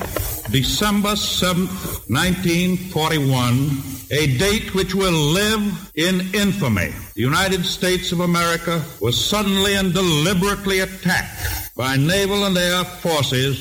December 0.47 1.09
7th, 1.09 1.67
1941, 2.07 3.98
a 4.11 4.25
date 4.39 4.71
which 4.73 4.93
will 4.95 5.33
live 5.33 5.71
in 5.93 6.21
infamy. 6.35 6.91
The 7.15 7.21
United 7.21 7.65
States 7.65 8.11
of 8.11 8.19
America 8.19 8.81
was 8.99 9.25
suddenly 9.29 9.77
and 9.77 9.93
deliberately 9.93 10.81
attacked 10.81 11.75
by 11.77 11.95
naval 11.97 12.43
and 12.43 12.57
air 12.57 12.83
forces 13.01 13.57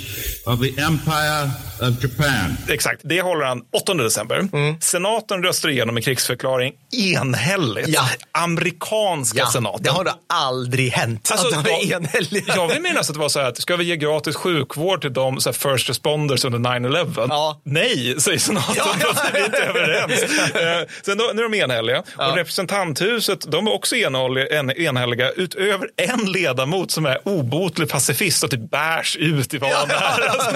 of 0.47 0.61
the 0.61 0.83
Empire 0.83 1.51
of 1.81 2.03
Japan. 2.03 2.57
Exakt, 2.69 3.01
det 3.05 3.21
håller 3.23 3.45
han 3.47 3.63
8 3.73 3.95
december. 3.95 4.49
Senaten 4.81 5.43
röstar 5.43 5.69
igenom 5.69 5.97
en 5.97 6.03
krigsförklaring 6.03 6.73
enhälligt. 7.17 7.89
Ja. 7.89 8.09
Amerikanska 8.33 9.39
Ja, 9.39 9.47
senaten. 9.47 9.83
det 9.83 9.91
har 9.91 10.05
då 10.05 10.11
aldrig 10.27 10.93
hänt. 10.93 11.29
Alltså, 11.33 11.47
att 11.59 11.65
de 11.65 11.71
är 11.71 11.91
jag- 11.91 12.03
enhälliga. 12.03 12.55
Jag 12.57 12.69
vill 12.69 12.83
minnas 12.83 13.09
att 13.11 13.15
det 13.15 13.21
var 13.21 13.29
så 13.29 13.41
här 13.41 13.49
att 13.49 13.59
ska 13.63 13.77
vi 13.77 13.85
ge 13.85 13.97
gratis 13.97 14.37
sjukvård 14.37 15.01
till 15.01 15.13
de 15.13 15.41
så 15.41 15.49
här, 15.49 15.55
first 15.77 15.89
responders 15.89 16.45
under 16.45 16.59
9-11? 16.59 17.27
Ja. 17.29 17.61
Nej, 17.65 18.15
säger 18.21 18.39
senaten. 18.39 18.75
Ja, 18.77 18.95
vi 19.33 19.39
är 19.41 19.45
inte 19.45 19.59
överens. 19.59 20.21
Eh, 20.59 20.87
Sen 21.03 21.19
då, 21.19 21.31
nu 21.35 21.45
är 21.45 21.49
de 21.49 21.59
enhälliga. 21.59 22.03
Och 22.17 22.37
representanthuset, 22.37 23.53
de 23.53 23.67
är 23.67 23.75
också 23.75 23.97
enhälliga, 23.97 24.47
en, 24.47 24.71
enhälliga 24.71 25.31
utöver 25.31 25.89
en 25.97 26.33
ledamot 26.33 26.91
som 26.91 27.07
är 27.07 27.29
obotlig 27.29 27.89
pacifist 27.89 28.45
och 28.45 28.51
typ 28.51 28.71
bärs 28.71 29.17
ut 29.17 29.55
i 29.55 29.59
vad 29.59 29.71
han 29.71 29.91
är. 29.91 30.29
Alltså, 30.29 30.51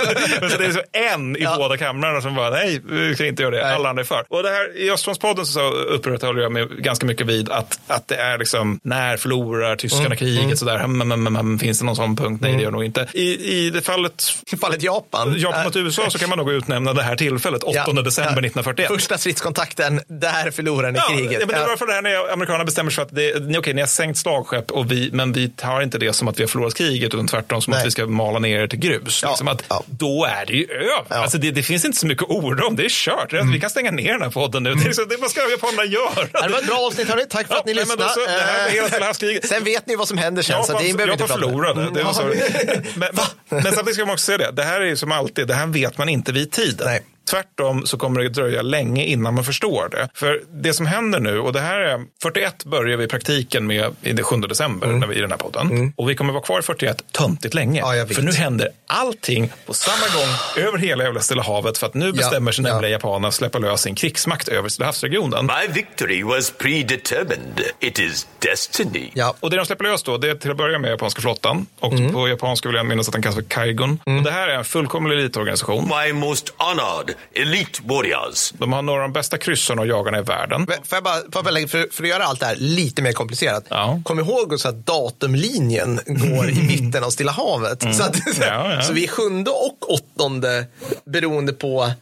så 0.51 0.59
det 0.59 0.67
är 0.67 0.73
så 0.73 0.83
en 0.93 1.37
i 1.37 1.47
båda 1.57 1.77
kamrarna 1.77 2.21
som 2.21 2.35
bara, 2.35 2.51
nej, 2.51 2.81
vi 2.85 3.15
ska 3.15 3.27
inte 3.27 3.43
göra 3.43 3.57
det. 3.57 3.63
Nej. 3.63 3.75
Alla 3.75 3.89
andra 3.89 4.01
är 4.01 4.05
för. 4.05 4.25
Och 4.29 4.43
det 4.43 4.49
här, 4.49 4.77
i 4.77 4.91
Östfrontspodden 4.91 5.47
så 5.47 5.71
upprätthåller 5.71 6.43
jag 6.43 6.53
mig 6.53 6.67
ganska 6.79 7.07
mycket 7.07 7.27
vid 7.27 7.49
att, 7.51 7.81
att 7.87 8.09
det 8.09 8.17
är 8.17 8.39
liksom, 8.39 8.81
när 8.83 9.17
förlorar 9.17 9.77
tyskarna 9.77 10.07
Mm, 10.07 10.17
kriget 10.17 10.59
sådär, 10.59 10.79
hmm, 10.79 11.01
hmm, 11.01 11.27
hmm, 11.27 11.37
hmm, 11.37 11.59
finns 11.59 11.79
det 11.79 11.85
någon 11.85 11.97
sån 11.97 12.17
punkt? 12.17 12.41
Nej, 12.43 12.57
det 12.57 12.63
gör 12.63 12.71
nog 12.71 12.85
inte. 12.85 13.09
I, 13.13 13.57
i 13.57 13.71
det 13.71 13.83
fallet 13.83 14.33
I 14.53 14.57
fallet 14.57 14.83
Japan. 14.83 15.35
Japan 15.39 15.65
mot 15.65 15.77
Äh, 15.77 15.83
USA 15.83 16.11
så 16.11 16.19
kan 16.19 16.29
man 16.29 16.39
nog 16.39 16.51
utnämna 16.51 16.93
det 16.93 17.03
här 17.03 17.17
tillfället, 17.17 17.63
8 17.63 17.83
ja, 17.87 18.03
december 18.03 18.43
ja. 18.43 18.47
1941. 18.47 18.89
Första 18.89 19.19
stridskontakten, 19.19 19.72
där 20.09 20.51
förlorar 20.51 20.91
ni 20.93 20.99
Ja, 20.99 21.15
kriget. 21.17 21.33
ja, 21.41 21.47
men 21.47 21.61
det 21.61 21.67
var 21.67 21.77
för 21.77 21.87
det 21.87 21.93
här 21.93 22.03
när 22.03 22.33
amerikanerna 22.33 22.65
bestämmer 22.65 22.91
sig 22.91 22.95
för 22.97 23.03
att 23.03 23.15
det, 23.15 23.43
ni- 23.45 23.59
okej, 23.59 23.75
ni 23.75 23.81
har 23.81 23.89
sänkt 23.89 24.19
slagskepp, 24.19 24.71
och 24.71 24.93
vi, 24.93 25.11
men 25.13 25.33
vi 25.33 25.49
tar 25.49 25.81
inte 25.83 25.99
det 25.99 26.13
som 26.13 26.29
att 26.29 26.39
vi 26.39 26.43
har 26.43 26.49
förlorat 26.49 26.75
kriget, 26.75 27.15
utan 27.15 27.27
tvärtom 27.29 27.63
som 27.63 27.71
Nej. 27.71 27.81
att 27.81 27.87
vi 27.87 27.91
ska 27.91 28.07
mala 28.07 28.39
ner 28.39 28.59
er 28.63 28.67
till 28.67 28.79
grus. 28.79 29.21
Ja, 29.23 29.29
Liksom 29.29 29.49
att, 29.49 29.65
ja. 29.69 29.83
Då 29.87 30.25
är 30.25 30.47
det 30.47 30.53
ju 30.53 30.65
över. 30.73 30.87
Ja. 31.09 31.17
Alltså 31.17 31.39
det, 31.39 31.51
det 31.51 31.63
finns 31.63 31.85
inte 31.85 31.99
så 31.99 32.07
mycket 32.07 32.25
ord 32.31 32.61
om, 32.61 32.77
det 32.77 32.85
är 32.85 32.89
kört. 32.89 33.33
Är- 33.33 33.53
Vi 33.53 33.61
kan 33.61 33.71
stänga 33.71 33.91
ner 33.91 34.13
den 34.13 34.23
här 34.23 34.31
podden 34.31 34.63
nu. 34.63 34.75
Det 34.75 34.81
är 34.81 34.85
liksom, 34.85 35.09
det, 35.09 35.17
vad 35.17 35.31
ska 35.31 35.51
japanerna 35.51 35.85
göra? 35.85 36.43
Det 36.47 36.49
var 36.53 36.59
ett 36.59 36.67
bra 36.67 36.77
avsnitt 36.79 37.09
hörni, 37.09 37.25
tack 37.31 37.47
för 37.49 37.55
att 37.55 37.67
ni 37.67 37.75
lyssnade. 37.75 38.09
så, 38.09 38.21
här 38.29 39.01
havskriget. 39.01 39.49
Sen 39.49 39.65
vet 39.65 39.87
ni 39.87 39.97
vad 39.97 40.09
som 40.09 40.19
händer 40.19 40.43
sen, 40.43 40.65
så 40.65 40.73
Japan, 40.73 40.85
det 40.87 40.93
behöver 40.95 41.07
vi 41.07 41.13
inte 41.13 41.25
Japan 41.25 41.41
prata 41.41 41.47
om. 41.47 41.75
förlorade. 41.75 41.95
Det 41.95 42.03
var 42.03 42.13
så. 42.13 42.23
Mm, 42.23 42.37
Men, 42.95 43.09
men, 43.13 43.63
men 43.63 43.63
samtidigt 43.63 43.95
ska 43.95 44.05
man 44.07 44.13
också 44.15 44.25
säga 44.27 44.39
det, 44.39 44.51
det 44.53 44.63
här 44.63 44.81
är 44.81 44.85
ju 44.85 44.97
som 44.97 45.13
alltid, 45.13 45.47
det 45.47 45.55
här 45.55 45.67
vet 45.67 45.99
man 45.99 46.09
inte 46.09 46.33
vid 46.33 46.51
tiden. 46.53 46.87
Nej. 46.87 47.03
Tvärtom 47.31 47.87
så 47.87 47.97
kommer 47.97 48.21
det 48.21 48.29
dröja 48.29 48.63
länge 48.63 49.05
innan 49.05 49.35
man 49.35 49.45
förstår 49.45 49.89
det. 49.89 50.09
För 50.15 50.41
det 50.53 50.73
som 50.75 50.87
händer 50.87 51.21
nu, 51.21 51.39
och 51.39 51.53
det 51.53 51.61
här 51.61 51.81
är 51.81 52.01
41 52.23 52.65
börjar 52.65 52.97
vi 52.97 53.05
i 53.05 53.09
praktiken 53.09 53.67
med 53.67 53.95
i 54.03 54.13
det 54.13 54.23
7 54.23 54.37
december 54.37 54.87
när 54.87 55.07
vi, 55.07 55.17
i 55.17 55.21
den 55.21 55.31
här 55.31 55.39
podden. 55.39 55.93
Och 55.97 56.11
vi 56.11 56.15
kommer 56.15 56.33
vara 56.33 56.43
kvar 56.43 56.59
i 56.59 56.63
41 56.63 57.05
töntigt 57.13 57.55
länge. 57.55 57.81
Ja, 57.81 58.07
för 58.15 58.23
nu 58.23 58.33
händer 58.33 58.69
allting 58.87 59.53
på 59.67 59.75
samma 59.75 60.07
gång 60.15 60.65
över 60.65 60.79
hela 60.79 61.05
jävla 61.05 61.21
Stilla 61.21 61.43
havet. 61.43 61.79
För 61.79 61.87
att 61.87 61.95
nu 61.95 62.13
bestämmer 62.13 62.53
sig 62.53 62.65
ja. 62.65 62.73
nämligen 62.73 62.93
japanerna 62.93 63.29
att 63.29 63.35
släppa 63.35 63.59
lös 63.59 63.81
sin 63.83 63.95
krigsmakt 63.95 64.49
över 64.49 64.69
Stilla 64.69 64.87
havsregionen. 64.87 65.47
My 65.47 65.73
victory 65.75 66.23
was 66.23 66.51
predetermined. 66.51 67.61
It 67.81 67.99
is 67.99 68.27
destiny. 68.39 69.11
Ja. 69.15 69.35
Och 69.41 69.51
det 69.51 69.57
de 69.57 69.67
släpper 69.67 69.85
lös 69.85 70.03
då, 70.03 70.19
det 70.19 70.31
är 70.31 70.35
till 70.35 70.51
att 70.51 70.57
börja 70.57 70.79
med 70.79 70.91
japanska 70.91 71.23
flottan. 71.23 71.67
Och 71.81 71.93
Mm. 71.93 72.13
på 72.13 72.29
japanska 72.29 72.69
vill 72.69 72.77
jag 72.77 72.87
minnas 72.87 73.09
att 73.09 73.13
den 73.13 73.23
kallas 73.23 73.35
för 73.37 73.43
Kaigun. 73.43 73.99
Och 74.07 74.23
det 74.23 74.31
här 74.31 74.49
är 74.49 74.55
en 74.55 74.65
fullkomlig 74.65 75.19
elitorganisation. 75.19 75.91
My 76.05 76.13
most 76.13 76.55
honored 76.57 77.12
elite 77.35 77.81
warriors. 77.85 78.51
De 78.59 78.73
har 78.73 78.83
några 78.83 79.03
av 79.03 79.09
de 79.09 79.13
bästa 79.13 79.39
kryssarna 79.39 79.83
och 79.83 79.89
jagarna 79.89 80.19
i 80.19 80.23
världen. 80.23 80.67
Får 80.67 80.77
jag 80.97 81.05
bara, 81.05 81.15
får 81.33 81.43
jag 81.45 81.55
lägga, 81.55 81.69
för, 81.69 81.87
för 81.93 82.03
att 82.03 82.09
göra 82.09 82.25
allt 82.25 82.41
det 82.41 82.47
här 82.47 82.57
lite 82.57 83.03
mer 83.03 83.13
komplicerat. 83.13 83.65
Ja. 83.69 84.01
Kom 84.05 84.19
ihåg 84.21 84.53
också 84.53 84.69
att 84.69 84.87
datumlinjen 84.87 86.01
går 86.07 86.49
i 86.51 86.55
mitten 86.69 87.05
av 87.05 87.11
Stilla 87.11 87.33
havet. 87.33 87.83
Så, 87.83 87.89
att, 88.03 88.13
Mm. 88.27 88.35
Ja, 88.41 88.75
ja. 88.75 88.83
så 88.83 88.93
vi 88.93 89.05
är 89.05 89.09
sjunde 89.09 89.51
och 89.51 89.91
åttonde 89.93 90.67
beroende 91.05 91.53
på... 91.53 91.93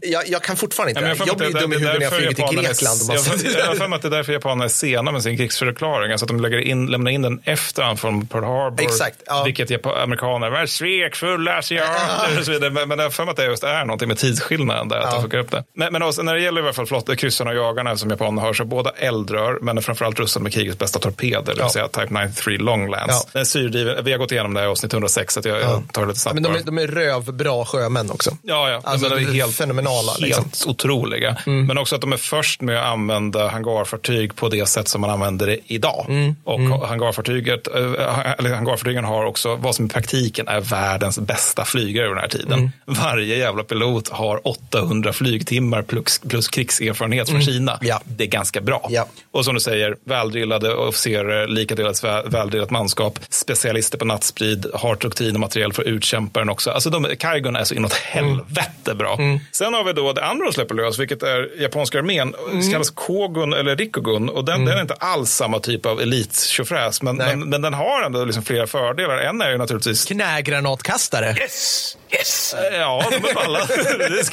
Jag, 0.00 0.28
jag 0.28 0.42
kan 0.42 0.56
fortfarande 0.56 0.90
inte. 0.90 1.00
Mm. 1.00 1.10
Ja, 1.10 1.16
men 1.18 1.28
jag, 1.28 1.38
får 1.38 1.50
blir 1.52 1.60
dum 1.60 1.72
i 1.72 1.76
det- 1.76 1.80
det 1.82 1.88
är 1.88 1.92
huvudet 1.92 1.98
när 1.98 2.04
jag 2.04 2.12
flyger 2.12 2.48
till 2.48 2.58
är- 2.58 2.62
Grekland. 2.62 3.00
Och 3.10 3.14
Jag 3.16 3.60
jag 3.60 3.66
har 3.66 3.74
för 3.74 3.88
mig 3.88 3.96
att 3.96 4.02
det 4.02 4.08
är 4.08 4.10
därför 4.10 4.32
japanerna 4.32 4.64
är 4.64 4.68
sena 4.68 5.12
med 5.12 5.22
sin 5.22 5.36
krigsförklaring. 5.36 6.12
Alltså 6.12 6.24
att 6.24 6.28
de 6.28 6.40
lägger 6.40 6.58
in, 6.58 6.86
lämnar 6.86 7.10
in 7.10 7.22
den 7.22 7.40
efter 7.44 7.94
på 7.94 8.26
Pearl 8.30 8.44
Harbor. 8.44 8.82
Exakt, 8.84 9.16
ja. 9.26 9.42
Vilket 9.44 9.86
amerikaner 9.86 10.50
är 10.50 10.66
svekfulla 10.66 11.58
asiater 11.58 12.38
och 12.38 12.44
så 12.44 12.50
vidare. 12.52 12.70
Men, 12.70 12.88
men 12.88 12.98
jag 12.98 13.04
har 13.06 13.10
för 13.10 13.24
mig 13.24 13.30
att 13.30 13.36
det 13.36 13.44
just 13.44 13.64
är 13.64 13.84
någonting 13.84 14.08
med 14.08 14.18
tidsskillnaden 14.56 14.88
där. 14.88 14.98
Att 14.98 15.10
de 15.10 15.22
fuckar 15.22 15.38
upp 15.38 15.50
det. 15.50 15.64
Men, 15.74 15.92
men 15.92 16.02
också, 16.02 16.22
när 16.22 16.34
det 16.34 16.40
gäller 16.40 16.60
i 16.60 16.64
alla 16.64 16.72
fall 16.72 16.86
flott, 16.86 17.16
kryssarna 17.18 17.50
och 17.50 17.56
jagarna 17.56 17.96
som 17.96 18.10
japanerna 18.10 18.42
har 18.42 18.52
så 18.52 18.64
båda 18.64 18.90
eldrör 18.90 19.58
men 19.62 19.82
framförallt 19.82 20.18
rustade 20.18 20.42
med 20.42 20.52
krigets 20.52 20.78
bästa 20.78 20.98
torpeder. 20.98 21.42
Det 21.42 21.50
vill 21.52 21.58
Ja. 21.60 21.68
säga 21.68 21.88
Type 21.88 22.26
93 22.26 22.58
Longlands. 22.58 23.14
Ja. 23.26 23.30
Den 23.32 23.46
syrdriven. 23.46 24.04
Vi 24.04 24.12
har 24.12 24.18
gått 24.18 24.32
igenom 24.32 24.54
det 24.54 24.60
här 24.60 24.66
i 24.66 24.70
avsnitt 24.70 24.92
106 24.92 25.34
så 25.34 25.40
att 25.40 25.46
jag, 25.46 25.60
jag 25.60 25.82
tar 25.92 26.02
det 26.02 26.08
lite 26.08 26.20
snabbt 26.20 26.34
men 26.34 26.42
de, 26.42 26.54
är, 26.54 26.62
de 26.62 26.78
är 26.78 26.86
rövbra 26.86 27.64
sjömän 27.64 28.10
också. 28.10 28.30
Ja, 28.42 28.70
ja. 28.70 28.80
Alltså, 28.84 29.08
de 29.08 29.14
är 29.14 29.32
helt, 29.32 29.54
fenomenala, 29.56 30.12
Helt 30.12 30.20
liksom. 30.20 30.70
otroliga. 30.70 31.36
Men 31.46 31.78
också 31.78 31.94
att 31.94 32.00
de 32.00 32.12
är 32.12 32.16
först 32.16 32.60
med 32.60 32.78
att 32.78 32.86
använda 32.86 33.48
hangarfartyg 33.48 34.36
på 34.36 34.48
det 34.48 34.66
sätt 34.68 34.88
som 34.88 35.00
man 35.00 35.10
använder 35.10 35.46
det 35.46 35.58
idag. 35.66 36.06
Och 36.44 36.60
hangarfartyget, 36.88 37.68
äh, 37.68 38.32
eller 38.38 38.54
hangarfartygen 38.54 39.04
har 39.04 39.24
också 39.24 39.56
vad 39.56 39.74
som 39.74 39.86
i 39.86 39.88
praktiken 39.88 40.48
är 40.48 40.60
världens 40.60 41.18
bästa 41.18 41.64
flygare 41.64 42.04
över 42.06 42.14
den 42.14 42.22
här 42.22 42.28
tiden. 42.30 42.70
Varje 42.84 43.36
jävla 43.36 43.62
pilot 43.62 44.08
har 44.08 44.45
800 44.46 45.12
flygtimmar 45.12 45.82
plus, 45.82 46.20
plus 46.28 46.48
krigserfarenhet 46.48 47.28
från 47.30 47.42
Kina. 47.42 47.78
Ja. 47.82 48.00
Det 48.04 48.24
är 48.24 48.28
ganska 48.28 48.60
bra. 48.60 48.86
Ja. 48.90 49.06
Och 49.30 49.44
som 49.44 49.54
du 49.54 49.60
säger, 49.60 49.96
väldrillade 50.04 50.74
officerare, 50.74 51.46
likadelat 51.46 52.02
vä- 52.02 52.30
väldrillat 52.30 52.70
manskap, 52.70 53.18
specialister 53.28 53.98
på 53.98 54.04
nattsprid, 54.04 54.66
har 54.74 54.96
doktrin 54.96 55.34
och 55.34 55.40
materiell 55.40 55.72
för 55.72 55.82
att 55.82 55.88
utkämpa 55.88 56.40
den 56.40 56.48
också. 56.48 56.70
Alltså 56.70 56.90
de, 56.90 57.06
Kaigon 57.18 57.56
är 57.56 57.64
så 57.64 57.74
inåt 57.74 57.92
helvete 57.92 58.94
bra. 58.94 59.18
Sen 59.52 59.74
har 59.74 59.84
vi 59.84 59.92
då 59.92 60.12
det 60.12 60.24
andra 60.24 60.46
de 60.46 60.52
släpper 60.52 60.74
lös, 60.74 60.98
vilket 60.98 61.22
är 61.22 61.62
japanska 61.62 61.98
armén. 61.98 62.34
Det 62.52 62.72
kallas 62.72 62.90
Kogun 62.90 63.52
eller 63.52 63.76
Rikogun 63.76 64.28
och 64.28 64.44
den, 64.44 64.64
den 64.64 64.76
är 64.76 64.82
inte 64.82 64.94
alls 64.94 65.30
samma 65.30 65.60
typ 65.60 65.86
av 65.86 66.00
elittjofräs, 66.00 67.02
men, 67.02 67.16
men, 67.16 67.48
men 67.48 67.62
den 67.62 67.74
har 67.74 68.02
ändå 68.02 68.24
liksom 68.24 68.42
flera 68.42 68.66
fördelar. 68.66 69.16
En 69.18 69.40
är 69.40 69.50
ju 69.50 69.58
naturligtvis 69.58 70.04
Knägranatkastare. 70.04 71.36
Yes, 71.40 71.96
yes. 72.18 72.54
Ja, 72.72 73.04
de 73.10 73.16
är 73.16 73.34
balla. 73.34 73.58
det 73.68 74.04
är 74.04 74.24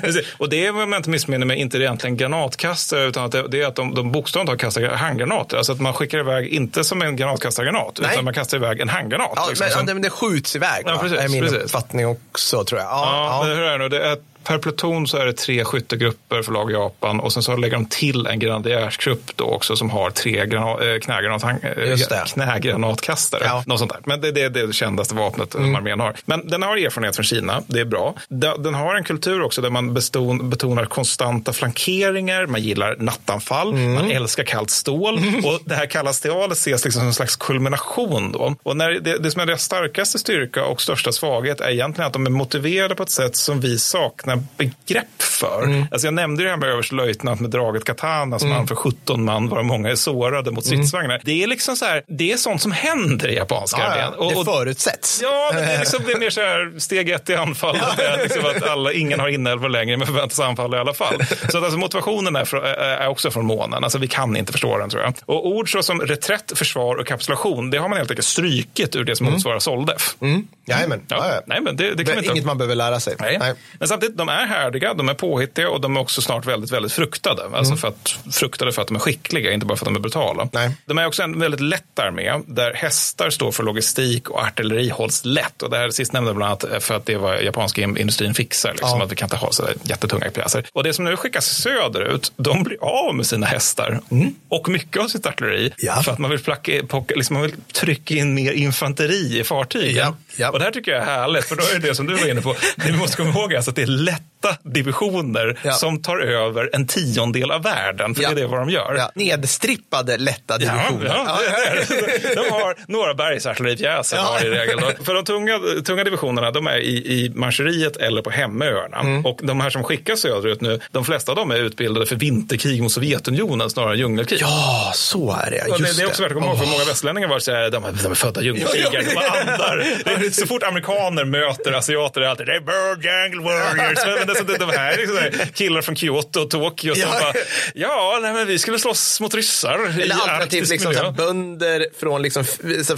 Precis. 0.00 0.26
Och 0.38 0.48
det 0.48 0.66
är, 0.66 0.70
om 0.70 0.92
jag 0.92 0.98
inte 0.98 1.10
missminner 1.10 1.46
mig, 1.46 1.58
inte 1.58 1.78
egentligen 1.78 2.16
granatkastare, 2.16 3.04
utan 3.04 3.24
att 3.24 3.32
det, 3.32 3.48
det 3.48 3.62
är 3.62 3.66
att 3.66 3.76
de, 3.76 3.94
de 3.94 4.12
bokstavligt 4.12 4.50
har 4.50 4.56
kastar 4.56 4.82
handgranater. 4.82 5.56
Alltså 5.56 5.72
att 5.72 5.80
man 5.80 5.92
skickar 5.94 6.18
iväg, 6.18 6.48
inte 6.48 6.84
som 6.84 7.02
en 7.02 7.16
granatkastargranat, 7.16 7.98
Nej. 8.02 8.10
utan 8.12 8.24
man 8.24 8.34
kastar 8.34 8.56
iväg 8.56 8.80
en 8.80 8.88
handgranat. 8.88 9.32
Ja, 9.36 9.46
liksom, 9.48 9.64
men, 9.64 9.72
som- 9.72 9.88
ja, 9.88 9.94
men 9.94 10.02
det 10.02 10.10
skjuts 10.10 10.56
iväg. 10.56 10.82
Ja, 10.86 10.98
precis, 10.98 11.18
är 11.18 11.28
min 11.28 11.42
precis. 11.42 11.58
uppfattning 11.58 12.06
också 12.06 12.64
tror 12.64 12.80
jag. 12.80 12.88
Ja, 12.90 13.40
Ja, 13.42 13.48
ja. 13.48 13.54
hur 13.54 13.62
är 13.62 13.72
det 13.72 13.78
nu? 13.78 13.88
Det 13.88 14.02
är 14.04 14.16
per 14.44 14.58
pluton 14.58 15.06
så 15.06 15.16
är 15.16 15.26
det 15.26 15.32
tre 15.32 15.64
skyttegrupper 15.64 16.42
för 16.42 16.52
lag 16.52 16.72
Japan 16.72 17.20
och 17.20 17.32
sen 17.32 17.42
så 17.42 17.56
lägger 17.56 17.74
de 17.74 17.86
till 17.86 18.26
en 18.26 18.38
grenadjärsgrupp 18.38 19.36
då 19.36 19.44
också 19.44 19.76
som 19.76 19.90
har 19.90 20.10
tre 20.10 20.46
grana, 20.46 20.84
äh, 20.84 20.98
knägranat, 20.98 21.62
det. 21.62 22.24
knägranatkastare. 22.32 23.42
Ja. 23.44 23.64
Något 23.66 23.78
sånt 23.78 23.92
där. 23.92 24.00
Men 24.04 24.20
det, 24.20 24.30
det 24.30 24.42
är 24.42 24.50
det 24.50 24.72
kändaste 24.72 25.14
vapnet 25.14 25.54
mm. 25.54 25.74
armén 25.74 26.00
har. 26.00 26.14
Men 26.24 26.48
den 26.48 26.62
har 26.62 26.76
erfarenhet 26.76 27.16
från 27.16 27.24
Kina, 27.24 27.62
det 27.66 27.80
är 27.80 27.84
bra. 27.84 28.14
Den 28.58 28.74
har 28.74 28.94
en 28.94 29.04
kultur 29.04 29.42
också 29.42 29.62
där 29.62 29.70
man 29.70 29.94
beston, 29.94 30.50
betonar 30.50 30.84
konstanta 30.84 31.52
flankeringar, 31.52 32.46
man 32.46 32.62
gillar 32.62 32.96
nattanfall, 32.98 33.74
man 33.74 34.10
älskar 34.10 34.44
kallt 34.44 34.70
stål 34.70 35.14
och 35.44 35.60
det 35.64 35.74
här 35.74 35.86
kalla 35.86 36.12
stålet 36.12 36.58
ses 36.58 36.84
liksom 36.84 37.00
som 37.00 37.06
en 37.06 37.14
slags 37.14 37.36
kulmination 37.36 38.32
då. 38.32 38.54
Och 38.62 38.76
när 38.76 38.90
det, 38.90 39.18
det 39.18 39.30
som 39.30 39.40
är 39.40 39.46
deras 39.46 39.62
starkaste 39.62 40.18
styrka 40.18 40.64
och 40.64 40.82
största 40.82 41.12
svaghet 41.12 41.60
är 41.60 41.70
egentligen 41.70 42.06
att 42.06 42.12
de 42.12 42.26
är 42.26 42.30
motiverade 42.30 42.94
på 42.94 43.02
ett 43.02 43.10
sätt 43.10 43.36
som 43.36 43.60
vi 43.60 43.78
saknar 43.78 44.31
begrepp 44.36 45.22
för. 45.22 45.86
Alltså 45.90 46.06
jag 46.06 46.14
nämnde 46.14 46.42
det 46.44 46.50
här 46.50 46.56
med 46.56 46.68
överstelöjtnant 46.68 47.40
med 47.40 47.50
draget 47.50 47.84
katana 47.84 48.38
som 48.38 48.52
anför 48.52 48.74
17 48.74 49.24
man, 49.24 49.48
varav 49.48 49.64
många 49.64 49.90
är 49.90 49.94
sårade 49.94 50.50
mot 50.50 50.66
stridsvagnar. 50.66 51.20
Det 51.24 51.42
är 51.42 51.46
liksom 51.46 51.76
så 51.76 51.84
här, 51.84 52.02
det 52.08 52.32
är 52.32 52.36
sånt 52.36 52.62
som 52.62 52.72
händer 52.72 53.28
i 53.28 53.34
japanska 53.36 53.80
Ja, 53.80 53.86
armén. 53.86 54.12
ja. 54.18 54.38
Det 54.38 54.44
förutsätts. 54.44 55.20
Ja, 55.22 55.50
men 55.54 55.62
det 55.62 55.72
är, 55.72 55.78
liksom, 55.78 56.00
det 56.06 56.12
är 56.12 56.18
mer 56.18 56.30
så 56.30 56.40
här 56.40 56.78
steg 56.78 57.10
ett 57.10 57.30
i 57.30 57.34
anfallet. 57.34 57.82
Är 57.98 58.22
liksom 58.22 58.44
att 58.46 58.62
alla, 58.68 58.92
ingen 58.92 59.20
har 59.20 59.28
inälvor 59.28 59.68
längre, 59.68 59.96
men 59.96 60.06
förväntas 60.06 60.40
anfalla 60.40 60.76
i 60.76 60.80
alla 60.80 60.94
fall. 60.94 61.24
Så 61.48 61.58
att 61.58 61.64
alltså, 61.64 61.78
motivationen 61.78 62.36
är, 62.36 62.44
från, 62.44 62.64
är 62.64 63.08
också 63.08 63.30
från 63.30 63.46
månen. 63.46 63.84
Alltså, 63.84 63.98
vi 63.98 64.08
kan 64.08 64.36
inte 64.36 64.52
förstå 64.52 64.78
den, 64.78 64.90
tror 64.90 65.02
jag. 65.02 65.14
Och 65.26 65.46
ord 65.46 65.72
så 65.72 65.82
som 65.82 66.00
reträtt, 66.00 66.52
försvar 66.58 66.96
och 66.96 67.06
kapitulation, 67.06 67.70
det 67.70 67.78
har 67.78 67.88
man 67.88 67.98
helt 67.98 68.10
enkelt 68.10 68.26
strykit 68.26 68.96
ur 68.96 69.04
det 69.04 69.16
som 69.16 69.26
motsvarar 69.26 69.58
soldef. 69.58 70.16
Mm. 70.20 70.46
Jajamän. 70.66 71.00
Ja, 71.08 71.16
Ja, 71.22 71.34
ja. 71.34 71.40
Nej, 71.46 71.60
men 71.60 71.76
det, 71.76 71.94
det 71.94 72.04
kan 72.04 72.18
inte... 72.18 72.30
Inget 72.30 72.44
man 72.44 72.58
behöver 72.58 72.74
lära 72.74 73.00
sig. 73.00 73.16
Nej. 73.18 73.54
Men 73.78 73.88
samtidigt, 73.88 74.16
de 74.26 74.28
är 74.28 74.46
härdiga, 74.46 74.94
de 74.94 75.08
är 75.08 75.14
påhittiga 75.14 75.70
och 75.70 75.80
de 75.80 75.96
är 75.96 76.00
också 76.00 76.22
snart 76.22 76.46
väldigt, 76.46 76.70
väldigt 76.70 76.92
fruktade. 76.92 77.42
Alltså 77.54 77.76
för 77.76 77.88
att, 77.88 78.18
fruktade 78.32 78.72
för 78.72 78.82
att 78.82 78.88
de 78.88 78.94
är 78.96 79.00
skickliga, 79.00 79.52
inte 79.52 79.66
bara 79.66 79.76
för 79.76 79.84
att 79.84 79.88
de 79.88 79.96
är 79.96 80.00
brutala. 80.00 80.48
Nej. 80.52 80.70
De 80.86 80.98
är 80.98 81.06
också 81.06 81.22
en 81.22 81.40
väldigt 81.40 81.60
lätt 81.60 81.98
armé, 81.98 82.32
där 82.46 82.74
hästar 82.74 83.30
står 83.30 83.52
för 83.52 83.62
logistik 83.62 84.30
och 84.30 84.42
artilleri 84.42 84.88
hålls 84.88 85.24
lätt. 85.24 85.62
Och 85.62 85.70
det 85.70 85.76
här 85.76 85.90
sistnämnda 85.90 86.34
bland 86.34 86.64
annat 86.64 86.84
för 86.84 86.94
att 86.94 87.06
det 87.06 87.16
var 87.16 87.34
japanska 87.34 87.82
in- 87.82 87.96
industrin 87.96 88.34
fixar. 88.34 88.72
Liksom, 88.72 88.88
Ja. 88.98 89.04
Att 89.04 89.12
vi 89.12 89.16
kan 89.16 89.26
inte 89.26 89.36
ha 89.36 89.52
så 89.52 89.68
jättetunga 89.82 90.30
pjäser. 90.30 90.66
Och 90.72 90.84
det 90.84 90.92
som 90.94 91.04
nu 91.04 91.16
skickas 91.16 91.46
söderut, 91.46 92.32
de 92.36 92.62
blir 92.62 92.76
av 92.80 93.14
med 93.14 93.26
sina 93.26 93.46
hästar 93.46 94.00
och 94.48 94.68
mycket 94.68 95.02
av 95.02 95.08
sitt 95.08 95.26
artilleri. 95.26 95.72
Ja. 95.78 96.02
För 96.02 96.12
att 96.12 96.18
man 96.18 96.30
vill, 96.30 96.40
placka, 96.40 96.72
pocka, 96.88 97.14
liksom, 97.14 97.34
man 97.34 97.42
vill 97.42 97.54
trycka 97.72 98.14
in 98.14 98.34
mer 98.34 98.52
infanteri 98.52 99.40
i 99.40 99.44
fartygen. 99.44 100.16
Ja. 100.36 100.50
Och 100.50 100.58
det 100.58 100.64
här 100.64 100.72
tycker 100.72 100.90
jag 100.92 101.00
är 101.00 101.06
härligt, 101.06 101.44
för 101.44 101.56
då 101.56 101.62
är 101.62 101.78
det 101.78 101.88
det 101.88 101.94
som 101.94 102.06
du 102.06 102.14
var 102.14 102.30
inne 102.30 102.40
på. 102.40 102.56
Det 102.76 102.86
vi 102.92 102.96
måste 102.96 103.16
komma 103.16 103.30
ihåg 103.30 103.52
är 103.52 103.56
alltså 103.56 103.70
att 103.70 103.76
det 103.76 103.82
är 103.82 103.86
lätt 104.12 104.31
lätta 104.44 104.56
divisioner 104.62 105.58
Ja. 105.62 105.72
som 105.72 106.02
tar 106.02 106.18
över 106.18 106.70
en 106.72 106.86
tiondel 106.86 107.50
av 107.50 107.62
världen, 107.62 108.14
för 108.14 108.22
Ja. 108.22 108.30
det 108.34 108.42
är 108.42 108.46
vad 108.46 108.60
de 108.60 108.70
gör. 108.70 108.94
Ja. 108.98 109.10
Nedstrippade 109.14 110.16
lätta 110.18 110.58
divisioner. 110.58 111.06
ja, 111.06 111.38
det 111.48 111.68
är 111.68 111.74
det. 111.74 112.34
De 112.42 112.50
har 112.50 112.74
några 112.88 113.14
bergsartilleripjäser 113.14 114.16
Ja. 114.16 114.22
har 114.22 114.46
i 114.46 114.50
regel. 114.50 114.80
då. 114.80 115.04
För 115.04 115.14
de 115.14 115.24
tunga, 115.24 115.58
tunga 115.84 116.04
divisionerna 116.04 116.50
de 116.50 116.66
är 116.66 116.76
i, 116.78 116.96
i 116.96 117.32
Manchuriet 117.34 117.96
eller 117.96 118.22
på 118.22 118.30
hemöarna. 118.30 119.00
Mm. 119.00 119.26
Och 119.26 119.40
de 119.42 119.60
här 119.60 119.70
som 119.70 119.84
skickas 119.84 120.20
söderut 120.20 120.60
nu, 120.60 120.80
de 120.90 121.04
flesta 121.04 121.32
av 121.32 121.36
dem 121.36 121.50
är 121.50 121.56
utbildade 121.56 122.06
för 122.06 122.16
vinterkrig 122.16 122.82
mot 122.82 122.92
Sovjetunionen 122.92 123.70
snarare 123.70 123.92
än 123.92 123.98
djungelkrig. 123.98 124.40
Ja, 124.42 124.92
så 124.94 125.36
är 125.46 125.50
det. 125.50 125.56
Just 125.68 125.78
det, 125.78 125.96
det 125.96 126.02
är 126.02 126.06
också 126.06 126.22
värt 126.22 126.32
att 126.32 126.34
komma 126.38 126.46
ihåg, 126.46 126.58
för 126.58 126.66
många 126.66 126.84
västlänningar 126.84 127.28
var 127.28 127.38
så 127.38 127.52
här, 127.52 127.70
de, 127.70 127.84
är- 127.84 127.92
de 128.02 128.10
är 128.10 128.14
födda 128.14 128.42
djungelkrigare, 128.42 129.02
de 129.02 129.16
är 129.16 129.40
andar. 129.52 129.78
Är, 130.04 130.30
så 130.30 130.46
fort 130.46 130.62
amerikaner 130.62 131.24
möter 131.24 131.72
asiater 131.72 132.20
är 132.20 132.24
det 132.24 132.30
alltid, 132.30 132.46
det 132.46 132.56
är 132.56 132.60
bird 132.60 133.04
jungle 133.04 133.42
warriors. 133.44 133.98
Det, 134.46 134.58
de 134.58 134.70
här 134.70 134.92
är 134.92 134.98
liksom 134.98 135.46
killar 135.54 135.82
från 135.82 135.96
Kyoto 135.96 136.40
och 136.40 136.50
Tokyo 136.50 136.94
Ja. 136.96 137.06
bara, 137.20 137.32
ja, 137.74 138.18
nej, 138.22 138.32
men 138.32 138.46
vi 138.46 138.58
skulle 138.58 138.78
slåss 138.78 139.20
mot 139.20 139.34
ryssar 139.34 139.98
i 139.98 140.02
Eller 140.02 140.14
alternativt 140.14 140.68
liksom, 140.68 140.88
miljö. 140.88 141.00
såhär, 141.02 141.12
bönder 141.16 141.86
från, 142.00 142.22
liksom, 142.22 142.44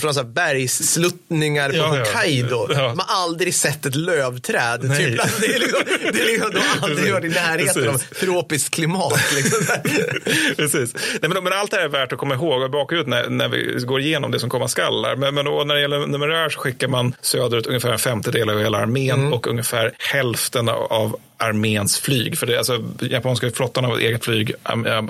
från 0.01 0.15
såhär, 0.15 0.25
bergssluttningar 0.29 1.71
på 1.71 1.77
Ja. 1.77 1.87
Hokkaido. 1.87 2.67
Ja. 2.71 2.75
De 2.89 2.99
har 2.99 3.23
aldrig 3.25 3.55
sett 3.55 3.87
ett 3.87 3.95
lövträd. 3.95 4.81
Typ. 4.99 5.21
Alltså, 5.21 5.41
det 5.41 5.47
är 5.55 5.59
liksom, 5.59 5.81
det 6.03 6.21
är 6.21 6.27
liksom, 6.27 6.51
de 6.51 6.59
har 6.59 6.89
aldrig 6.89 7.13
varit 7.13 7.25
i 7.25 7.29
närheten 7.29 7.89
av 7.89 7.99
tropiskt 7.99 8.75
klimat. 8.75 9.21
Liksom. 9.35 9.61
Precis. 10.57 10.95
Nej, 11.23 11.31
men, 11.31 11.45
men 11.45 11.53
allt 11.53 11.71
det 11.71 11.77
här 11.77 11.85
är 11.85 11.89
värt 11.89 12.13
att 12.13 12.19
komma 12.19 12.35
ihåg 12.35 12.63
och 12.63 12.71
baka 12.71 12.97
ut 12.97 13.07
när, 13.07 13.29
när 13.29 13.49
vi 13.49 13.75
går 13.85 14.01
igenom 14.01 14.31
det 14.31 14.39
som 14.41 14.51
komma 14.51 14.69
skall. 14.69 15.17
Men, 15.19 15.35
men 15.35 15.45
då, 15.45 15.65
när 15.65 15.75
det 15.75 15.81
gäller 15.81 16.07
numerär 16.07 16.49
så 16.51 16.61
skickar 16.61 16.89
man 16.89 17.15
söderut 17.21 17.67
ungefär 17.67 17.93
en 17.93 17.99
femtedel 17.99 18.51
av 18.51 18.61
hela 18.61 18.79
armén 18.79 19.15
Mm. 19.15 19.33
och 19.33 19.47
ungefär 19.47 19.93
hälften 19.99 20.69
av 20.69 21.17
arméns 21.37 21.99
flyg. 22.01 22.39
För 22.39 22.47
det 22.47 22.55
är 22.55 22.59
alltså 22.59 22.85
japanska 23.01 23.51
flottan 23.51 23.85
har 23.85 23.95
ett 23.97 24.03
eget 24.03 24.25
flyg, 24.25 24.53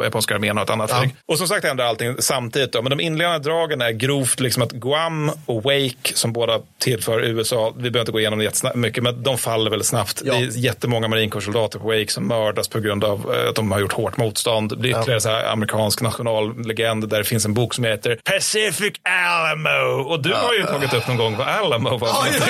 japanska 0.04 0.34
armén 0.34 0.56
har 0.56 0.64
ett 0.64 0.70
annat 0.70 0.90
Ja. 0.90 1.00
flyg. 1.00 1.14
Och 1.26 1.38
som 1.38 1.48
sagt 1.48 1.66
händer 1.66 1.84
allting 1.84 2.16
samtidigt. 2.18 2.72
Då. 2.72 2.82
Men 2.82 2.90
de 2.90 3.00
inledande 3.00 3.38
dragen 3.50 3.80
är 3.80 3.90
grovt 3.90 4.40
liksom 4.40 4.62
att 4.62 4.72
Guam 4.72 5.30
och 5.46 5.62
Wake 5.62 5.94
som 6.14 6.32
båda 6.32 6.60
tillför 6.78 7.20
USA, 7.24 7.72
vi 7.76 7.82
behöver 7.90 8.00
inte 8.00 8.12
gå 8.12 8.20
igenom 8.20 8.38
det 8.38 8.44
jättesnabbt 8.44 8.76
mycket, 8.76 9.02
men 9.02 9.22
de 9.22 9.38
faller 9.38 9.70
väldigt 9.70 9.88
snabbt. 9.88 10.22
Ja. 10.24 10.34
Det 10.34 10.38
är 10.44 10.58
jättemånga 10.58 11.08
marinkårssoldater 11.08 11.78
på 11.78 11.86
Wake 11.86 12.08
som 12.12 12.28
mördas 12.28 12.68
på 12.68 12.80
grund 12.80 13.04
av 13.04 13.34
eh, 13.34 13.48
att 13.48 13.54
de 13.54 13.72
har 13.72 13.80
gjort 13.80 13.92
hårt 13.92 14.16
motstånd. 14.16 14.70
Det 14.70 14.76
blir 14.76 14.90
ytterligare 14.90 15.20
så 15.20 15.28
här 15.28 15.44
amerikansk 15.52 16.00
nationallegend 16.00 17.08
där 17.08 17.18
det 17.18 17.24
finns 17.24 17.44
en 17.44 17.54
bok 17.54 17.74
som 17.74 17.84
heter 17.84 18.18
Pacific 18.24 18.92
Alamo. 19.02 20.02
Och 20.02 20.22
du 20.22 20.32
har 20.32 20.54
ju 20.54 20.62
tagit 20.66 20.94
upp 20.94 21.08
någon 21.08 21.16
gång 21.16 21.36
vad 21.36 21.48
Alamo 21.48 21.98
var. 21.98 22.08
Ja, 22.08 22.26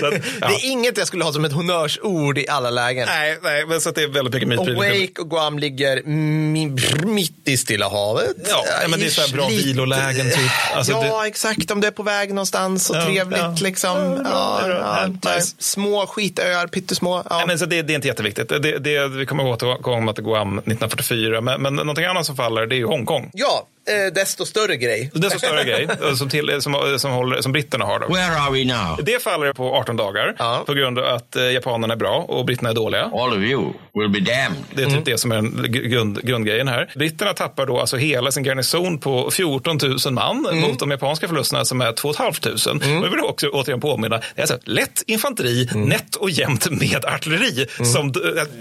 ja. 0.40 0.48
Det 0.48 0.54
är 0.54 0.70
inget 0.70 0.98
jag 0.98 1.06
skulle 1.06 1.24
ha 1.24 1.32
som 1.32 1.44
ett 1.44 1.52
honnörsord 1.52 2.38
i 2.38 2.48
alla 2.60 2.70
lägen. 2.70 3.06
Nej, 3.08 3.38
nej, 3.42 3.66
men 3.66 3.80
så 3.80 3.90
det 3.90 4.02
är 4.02 4.08
väldigt 4.08 4.34
mycket 4.34 4.48
mytprylar. 4.48 5.00
Wake 5.00 5.20
och 5.20 5.30
Guam 5.30 5.58
ligger 5.58 5.96
mi- 6.02 7.06
mitt 7.06 7.48
i 7.48 7.56
Stilla 7.56 7.88
havet. 7.88 8.36
Ja, 8.48 8.64
men 8.88 9.00
det 9.00 9.06
är 9.06 9.10
så 9.10 9.20
här 9.20 9.28
bra 9.32 9.48
Lite- 9.48 9.62
vilolägen 9.66 10.26
typ. 10.30 10.50
Alltså, 10.74 10.92
ja, 10.92 11.26
exakt. 11.26 11.70
Om 11.70 11.80
det 11.80 11.86
är 11.86 11.90
på 11.90 12.02
väg 12.02 12.28
någonstans 12.34 12.90
och 12.90 12.96
Ja, 12.96 13.04
trevligt 13.04 13.38
ja. 13.38 13.56
liksom. 13.60 14.22
Ja, 14.24 14.60
Ja, 14.68 15.06
nice. 15.34 15.54
Små 15.58 16.06
skitöar, 16.06 16.66
pyttesmå. 16.66 17.22
Ja. 17.30 17.36
Nej, 17.36 17.46
men 17.46 17.58
så 17.58 17.66
det, 17.66 17.82
det 17.82 17.92
är 17.92 17.94
inte 17.94 18.08
jätteviktigt. 18.08 18.48
Det, 18.48 18.78
det, 18.78 19.08
vi 19.08 19.26
kommer 19.26 19.46
återkomma 19.46 20.12
till 20.12 20.24
Guam 20.24 20.58
1944. 20.58 21.40
Men, 21.40 21.62
men 21.62 21.74
någonting 21.74 22.04
annat 22.04 22.26
som 22.26 22.36
faller 22.36 22.66
det 22.66 22.74
är 22.74 22.78
ju 22.78 22.86
Hongkong. 22.86 23.30
ja, 23.32 23.66
desto 24.14 24.46
större 24.46 24.76
grej. 24.76 25.10
Så 25.30 25.38
större 25.38 25.64
grej 25.64 25.88
eh, 26.02 26.14
som, 26.14 26.28
till, 26.28 26.56
som, 26.60 26.98
som, 26.98 27.10
håller, 27.12 27.40
som 27.42 27.52
britterna 27.52 27.84
har. 27.84 27.98
Då. 28.00 28.06
Where 28.14 28.36
are 28.36 28.50
we 28.52 28.64
now? 28.64 29.00
Det 29.04 29.22
faller 29.22 29.52
på 29.52 29.74
18 29.74 29.96
dagar 29.96 30.34
Ja. 30.38 30.62
på 30.66 30.74
grund 30.74 30.98
av 30.98 31.04
att 31.14 31.36
eh, 31.36 31.42
japanerna 31.50 31.94
är 31.94 31.98
bra 31.98 32.24
och 32.28 32.44
britterna 32.44 32.70
är 32.70 32.74
dåliga. 32.74 33.02
All 33.02 33.28
of 33.32 33.38
you 33.38 33.72
will 33.94 34.08
be 34.08 34.20
damned. 34.20 34.64
Det 34.74 34.82
är 34.82 34.86
typ 34.90 35.04
det 35.04 35.18
som 35.18 35.32
är 35.32 35.66
grund, 35.68 36.22
grundgrejen 36.22 36.68
här. 36.68 36.90
Britterna 36.96 37.32
tappar 37.32 37.66
då 37.66 37.80
alltså 37.80 37.96
hela 37.96 38.32
sin 38.32 38.42
garnison 38.44 38.98
på 38.98 39.30
14 39.30 39.78
000 40.04 40.14
man 40.14 40.42
mot 40.52 40.78
de 40.78 40.90
japanska 40.90 41.28
förlusterna 41.28 41.64
som 41.64 41.80
är 41.80 41.92
2 41.92 42.12
500. 42.12 42.86
Och 43.00 43.04
jag 43.04 43.10
vill 43.10 43.20
också 43.20 43.48
återigen 43.48 43.80
påminna, 43.80 44.16
det 44.18 44.24
är 44.36 44.40
alltså 44.42 44.58
lätt 44.64 45.02
infanteri, 45.06 45.68
nätt 45.74 46.14
och 46.16 46.30
jämnt 46.30 46.70
med 46.70 47.04
artilleri. 47.04 47.66
Som, 47.84 48.12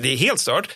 det 0.01 0.13
är 0.13 0.17
helt 0.17 0.39
stört. 0.39 0.67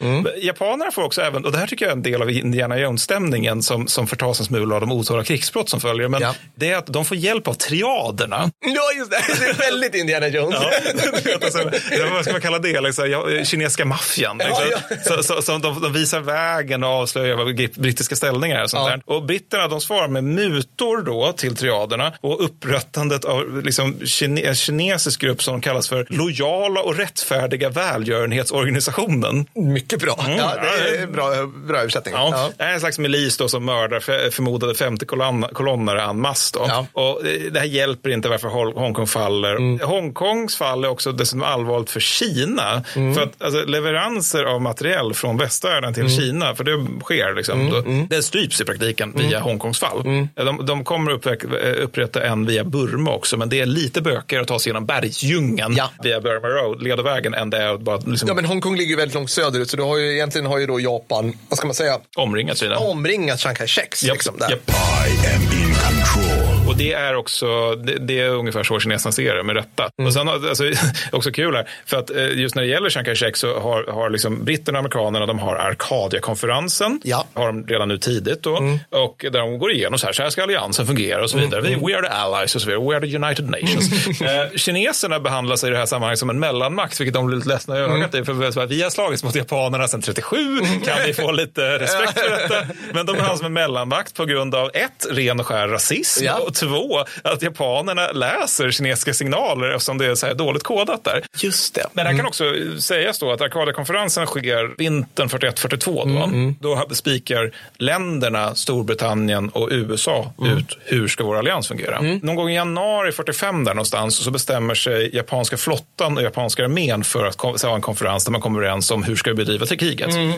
Japanerna 0.42 0.92
får 0.92 1.04
också 1.04 1.22
även, 1.22 1.46
och 1.46 1.52
det 1.52 1.58
här 1.58 1.68
tycker 1.68 1.86
jag 1.86 1.92
är 1.92 1.96
en 1.96 2.04
del 2.04 2.22
av 2.22 2.32
Indiana 2.32 2.80
Jones-stämningen 2.80 3.62
som, 3.64 3.88
som 3.88 4.08
förtas 4.08 4.33
en 4.40 4.46
smula 4.46 4.76
av 4.76 4.82
de 4.82 4.92
otaliga 4.92 5.24
krigsbrott 5.26 5.70
som 5.70 5.82
följer. 5.82 6.08
Men 6.08 6.22
Ja. 6.22 6.36
det 6.56 6.70
är 6.70 6.78
att 6.78 6.88
de 6.88 7.06
får 7.06 7.18
hjälp 7.18 7.48
av 7.48 7.54
triaderna. 7.54 8.52
Ja, 8.66 8.82
just 8.98 9.12
det. 9.12 9.22
Det 9.40 9.50
är 9.50 9.54
väldigt 9.72 9.96
Indiana 9.96 10.28
Jones. 10.28 10.60
Ja, 10.62 11.34
alltså, 11.44 11.72
vad 12.14 12.24
ska 12.24 12.32
man 12.32 12.42
kalla 12.42 12.60
det? 12.60 12.82
Liksom, 12.82 13.10
ja, 13.12 13.44
kinesiska 13.46 13.86
maffian. 13.86 14.38
Liksom. 14.38 14.64
Ja, 14.72 14.96
Så, 15.18 15.24
så, 15.24 15.42
så 15.42 15.58
de, 15.58 15.82
de 15.82 15.94
visar 15.94 16.20
vägen 16.20 16.84
och 16.84 16.90
avslöjar 16.90 17.36
vad 17.36 17.56
brittiska 17.82 18.16
ställningar 18.16 18.64
och 18.64 18.70
sånt 18.70 18.90
Ja. 18.90 18.90
där. 18.90 19.02
Och 19.16 19.24
britterna 19.26 19.68
de 19.68 19.82
svarar 19.82 20.08
med 20.08 20.24
mutor 20.24 21.02
då 21.02 21.34
till 21.38 21.56
triaderna 21.56 22.14
och 22.22 22.46
upprättandet 22.46 23.26
av 23.26 23.62
liksom, 23.64 24.00
kine, 24.06 24.56
kinesisk 24.56 25.22
grupp 25.22 25.44
som 25.44 25.62
kallas 25.62 25.90
för 25.90 26.06
lojala 26.10 26.82
och 26.82 26.96
rättfärdiga 26.98 27.70
välgörenhetsorganisationen. 27.70 29.46
Mycket 29.56 30.00
bra. 30.00 30.26
Ja, 30.38 30.54
det 30.92 30.98
är 30.98 31.08
bra, 31.08 31.46
bra 31.68 31.78
översättning. 31.80 32.14
Ja, 32.14 32.30
Ja. 32.32 32.50
Det 32.58 32.64
är 32.64 32.74
en 32.74 32.80
slags 32.80 33.00
milis 33.00 33.38
då 33.38 33.48
som 33.48 33.66
mördar 33.66 34.00
förmodade 34.32 34.76
50 34.76 35.06
kolon, 35.06 35.46
kolonnare 35.54 36.02
en 36.02 36.20
masse. 36.20 36.58
Ja. 36.68 36.88
Och 36.94 37.22
det 37.52 37.60
här 37.60 37.66
hjälper 37.66 38.10
inte 38.10 38.30
varför 38.30 38.48
Hongkong 38.80 39.08
faller. 39.08 39.86
Hongkongs 39.86 40.56
fall 40.58 40.84
är 40.84 40.88
också 40.90 41.12
dessutom 41.12 41.44
allvarligt 41.44 41.90
för 41.90 42.00
Kina. 42.00 42.84
För 42.94 43.22
att 43.24 43.42
alltså, 43.42 43.66
leveranser 43.66 44.44
av 44.44 44.62
materiell 44.62 45.14
från 45.14 45.38
västvärlden 45.38 45.94
till 45.94 46.10
Kina, 46.18 46.56
för 46.56 46.64
det 46.64 46.86
sker, 47.04 47.36
liksom, 47.36 47.70
då, 47.70 47.84
det 48.16 48.24
stryps 48.24 48.62
i 48.62 48.66
praktiken 48.66 49.14
via 49.16 49.40
Hongkongs 49.40 49.80
fall. 49.80 50.04
De, 50.36 50.66
de 50.66 50.84
kommer 50.84 51.12
eh, 51.12 51.84
upprätta 51.84 52.24
en 52.24 52.46
via 52.46 52.64
Burma 52.64 53.12
också, 53.12 53.38
men 53.38 53.50
det 53.50 53.60
är 53.60 53.66
lite 53.66 54.02
bökigare 54.02 54.42
att 54.42 54.48
ta 54.48 54.60
sig 54.60 54.70
genom 54.70 54.86
bergsdjungeln 54.86 55.74
Ja. 55.78 55.90
via 56.04 56.22
Burma 56.22 56.48
Road, 56.48 56.84
ledarvägen, 56.84 57.34
än 57.34 57.50
det 57.50 57.58
är 57.58 57.74
att 57.74 57.82
bara 57.82 57.98
liksom, 58.06 58.28
Ja, 58.28 58.34
men 58.34 58.46
Hongkong 58.46 58.76
ligger 58.78 58.98
väldigt 58.98 59.16
långt 59.16 59.30
söderut, 59.30 59.70
så 59.70 59.78
du 59.78 59.84
har 59.84 59.98
ju, 59.98 60.14
egentligen 60.14 60.46
har 60.48 60.60
ju 60.60 60.66
då 60.68 60.80
Japan, 60.80 61.34
vad 61.50 61.58
ska 61.58 61.68
man 61.68 61.74
säga, 61.76 62.00
omringa 62.18 62.56
Kina. 62.56 62.78
omringat 62.78 63.40
Chiang 63.40 63.56
Kai-sheks. 63.56 64.04
Japp, 64.14 64.18
Liksom, 64.18 64.38
där. 64.38 64.50
japp. 64.50 64.70
I 64.70 65.28
am 65.36 65.42
in 65.42 65.76
control. 65.76 66.33
Och 66.68 66.78
det 66.78 66.94
är 66.94 67.16
också, 67.16 67.76
det, 67.76 67.98
det 67.98 68.20
är 68.20 68.30
ungefär 68.30 68.64
så 68.64 68.80
kineserna 68.80 69.12
ser 69.12 69.36
det 69.36 69.44
med 69.44 69.56
rätta. 69.56 69.90
Mm. 69.98 70.08
Och 70.08 70.14
sen 70.14 70.30
alltså, 70.30 70.64
också 71.12 71.32
kul 71.32 71.56
här, 71.56 71.70
för 71.86 71.98
att 71.98 72.10
eh, 72.10 72.28
just 72.28 72.56
när 72.56 72.64
det 72.64 72.70
gäller 72.70 72.90
Chiang 72.90 73.06
Kai-shek 73.06 73.36
så 73.36 73.60
har, 73.60 73.84
har 73.84 74.10
liksom 74.10 74.46
britterna 74.46 74.78
och 74.78 74.80
amerikanerna, 74.80 75.26
de 75.26 75.40
har 75.40 75.56
Arcadia-konferensen. 75.56 77.02
Ja. 77.04 77.26
Har 77.34 77.48
de 77.48 77.68
redan 77.68 77.88
nu 77.88 77.98
tidigt 77.98 78.44
då. 78.44 78.80
Och 78.90 79.26
där 79.32 79.40
de 79.40 79.60
går 79.60 79.72
igenom 79.72 80.00
så 80.00 80.06
här, 80.06 80.14
så 80.14 80.24
här 80.24 80.30
ska 80.30 80.44
alliansen 80.44 80.88
fungera 80.88 81.24
och 81.24 81.30
så 81.30 81.38
vidare. 81.38 81.62
Vi, 81.62 81.76
we 81.76 81.98
are 81.98 82.08
the 82.08 82.14
allies 82.14 82.56
och 82.56 82.62
så 82.62 82.68
vidare. 82.68 82.90
We 82.90 82.96
are 82.96 83.08
the 83.08 83.16
United 83.16 83.50
Nations. 83.50 84.22
eh, 84.22 84.58
kineserna 84.58 85.20
behandlas 85.20 85.64
i 85.64 85.70
det 85.70 85.78
här 85.78 85.86
sammanhanget 85.86 86.20
som 86.20 86.30
en 86.30 86.40
mellanmakt, 86.40 87.00
vilket 87.00 87.14
de 87.14 87.26
blir 87.26 87.38
lite 87.38 87.50
ledsna 87.50 87.78
i 87.78 87.82
ögat 87.82 88.16
i. 88.16 88.24
För 88.24 88.66
vi 88.66 88.84
har 88.84 88.90
slagits 88.90 89.24
mot 89.24 89.36
japanerna 89.36 89.88
sedan 89.88 90.02
37, 90.02 90.38
kan 90.86 90.98
vi 91.06 91.14
få 91.14 91.32
lite 91.32 91.80
respekt 91.80 92.20
för 92.20 92.30
detta? 92.30 92.56
Men 92.94 93.06
de 93.06 93.12
behandlas 93.12 93.38
som 93.38 93.46
en 93.46 93.54
mellanmakt 93.54 94.16
på 94.16 94.26
grund 94.26 94.56
av 94.56 94.72
ett, 94.74 95.08
ren 95.12 95.40
och 95.40 95.48
skär 95.48 95.68
rasism 95.68 96.24
Ja. 96.24 96.40
Och 96.62 96.70
två, 96.70 97.04
att 97.24 97.42
japanerna 97.42 98.12
läser 98.12 98.72
kinesiska 98.72 99.14
signaler 99.14 99.70
eftersom 99.70 99.98
det 99.98 100.06
är 100.06 100.16
så 100.16 100.28
här 100.28 100.34
dåligt 100.34 100.64
kodat 100.64 101.04
där. 101.04 101.24
Just 101.38 101.76
det. 101.76 101.86
Men 101.94 102.06
det 102.06 102.16
kan 102.18 102.26
också 102.26 102.44
sägas 102.80 103.20
då 103.20 103.32
att 103.32 103.42
Arcadia-konferensen 103.42 104.26
sker 104.26 104.74
vintern 104.78 105.28
41-42 105.30 106.56
då. 106.60 106.76
Då 106.88 106.96
spikar 106.96 107.52
länderna 107.78 108.56
Storbritannien 108.56 109.50
och 109.50 109.68
USA 109.72 110.34
ut 110.58 110.78
hur 110.86 111.08
ska 111.08 111.24
vår 111.24 111.38
allians 111.38 111.68
fungera. 111.68 112.02
Någon 112.02 112.36
gång 112.36 112.50
i 112.50 112.56
januari 112.56 113.12
45 113.12 113.64
där 113.64 113.74
någonstans 113.74 114.16
så 114.16 114.32
bestämmer 114.32 114.76
sig 114.76 115.16
japanska 115.16 115.58
flottan 115.58 116.18
och 116.18 116.24
japanska 116.24 116.64
armén 116.64 117.04
för 117.04 117.26
att 117.26 117.38
kom- 117.38 117.56
ha 117.64 117.76
en 117.76 117.82
konferens 117.82 118.26
där 118.26 118.32
man 118.32 118.42
kommer 118.42 118.60
överens 118.60 118.92
om 118.92 119.04
hur 119.04 119.16
ska 119.16 119.30
vi 119.30 119.36
bedriva 119.36 119.66
till 119.66 119.80
kriget. 119.80 120.14
Mm. 120.16 120.32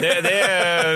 Det, 0.00 0.20
det 0.20 0.40
är, 0.40 0.94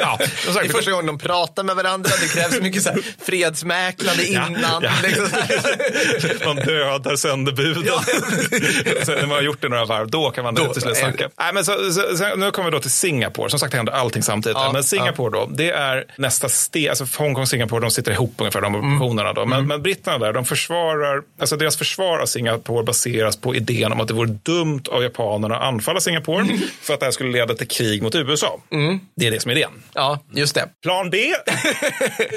ja, 0.00 0.18
Det 0.18 0.60
är 0.64 0.68
första 0.68 0.90
gången 0.90 1.06
de 1.06 1.18
pratar 1.18 1.62
med 1.64 1.76
varandra, 1.76 2.10
det 2.20 2.40
krävs 2.40 2.60
mycket 2.60 2.82
så 2.82 2.88
här 2.90 2.98
fredsmäklande 3.72 4.26
innan. 4.26 4.56
Ja, 4.62 4.80
ja. 4.82 4.90
Liksom. 5.02 5.28
Man 6.46 6.56
dödar 6.56 7.16
sönderbuden. 7.16 7.84
Sen 9.04 9.14
när 9.14 9.20
man 9.26 9.30
har 9.30 9.42
gjort 9.42 9.60
det 9.62 9.68
några 9.68 9.84
varv, 9.84 10.10
då 10.10 10.30
kan 10.30 10.44
man 10.44 10.54
Då- 10.54 10.72
till 10.72 10.82
slut 10.82 10.96
snacka. 10.96 11.28
Nej, 11.38 11.52
men 11.54 11.64
så, 11.64 11.92
så, 11.92 12.16
så, 12.16 12.36
nu 12.36 12.50
kommer 12.50 12.70
vi 12.70 12.76
då 12.76 12.80
till 12.80 12.90
Singapore. 12.90 13.50
Som 13.50 13.58
sagt, 13.58 13.70
det 13.72 13.76
händer 13.76 13.92
allting 13.92 14.22
samtidigt. 14.22 14.56
Ja, 14.58 14.70
men 14.72 14.84
Singapore 14.84 15.30
då, 15.38 15.46
det 15.54 15.70
är 15.70 16.04
nästa 16.18 16.48
steg. 16.48 16.88
Alltså 16.88 17.04
Hongkong 17.18 17.42
och 17.42 17.48
Singapore, 17.48 17.80
de 17.80 17.90
sitter 17.90 18.12
ihop 18.12 18.34
ungefär, 18.38 18.60
de 18.60 18.74
operationerna. 18.74 19.32
Då. 19.32 19.46
Men, 19.46 19.66
men 19.66 19.82
britterna 19.82 20.18
där, 20.18 20.32
de 20.32 20.44
försvarar, 20.44 21.22
alltså 21.40 21.56
deras 21.56 21.76
försvar 21.76 22.18
av 22.18 22.26
Singapore 22.26 22.84
baseras 22.84 23.36
på 23.36 23.54
idén 23.54 23.92
om 23.92 24.00
att 24.00 24.08
det 24.08 24.14
vore 24.14 24.30
dumt 24.42 24.82
av 24.90 25.02
japanerna 25.02 25.56
att 25.56 25.62
anfalla 25.62 26.00
Singapore 26.00 26.46
för 26.82 26.94
att 26.94 27.00
det 27.00 27.06
här 27.06 27.10
skulle 27.10 27.30
leda 27.32 27.54
till 27.54 27.68
krig 27.68 28.02
mot 28.02 28.14
USA. 28.14 28.60
Det 29.16 29.26
är 29.26 29.30
det 29.30 29.40
som 29.40 29.50
är 29.50 29.54
idén. 29.56 29.70
Ja, 29.94 30.18
just 30.34 30.54
det. 30.54 30.68
Plan 30.82 31.10
B? 31.10 31.18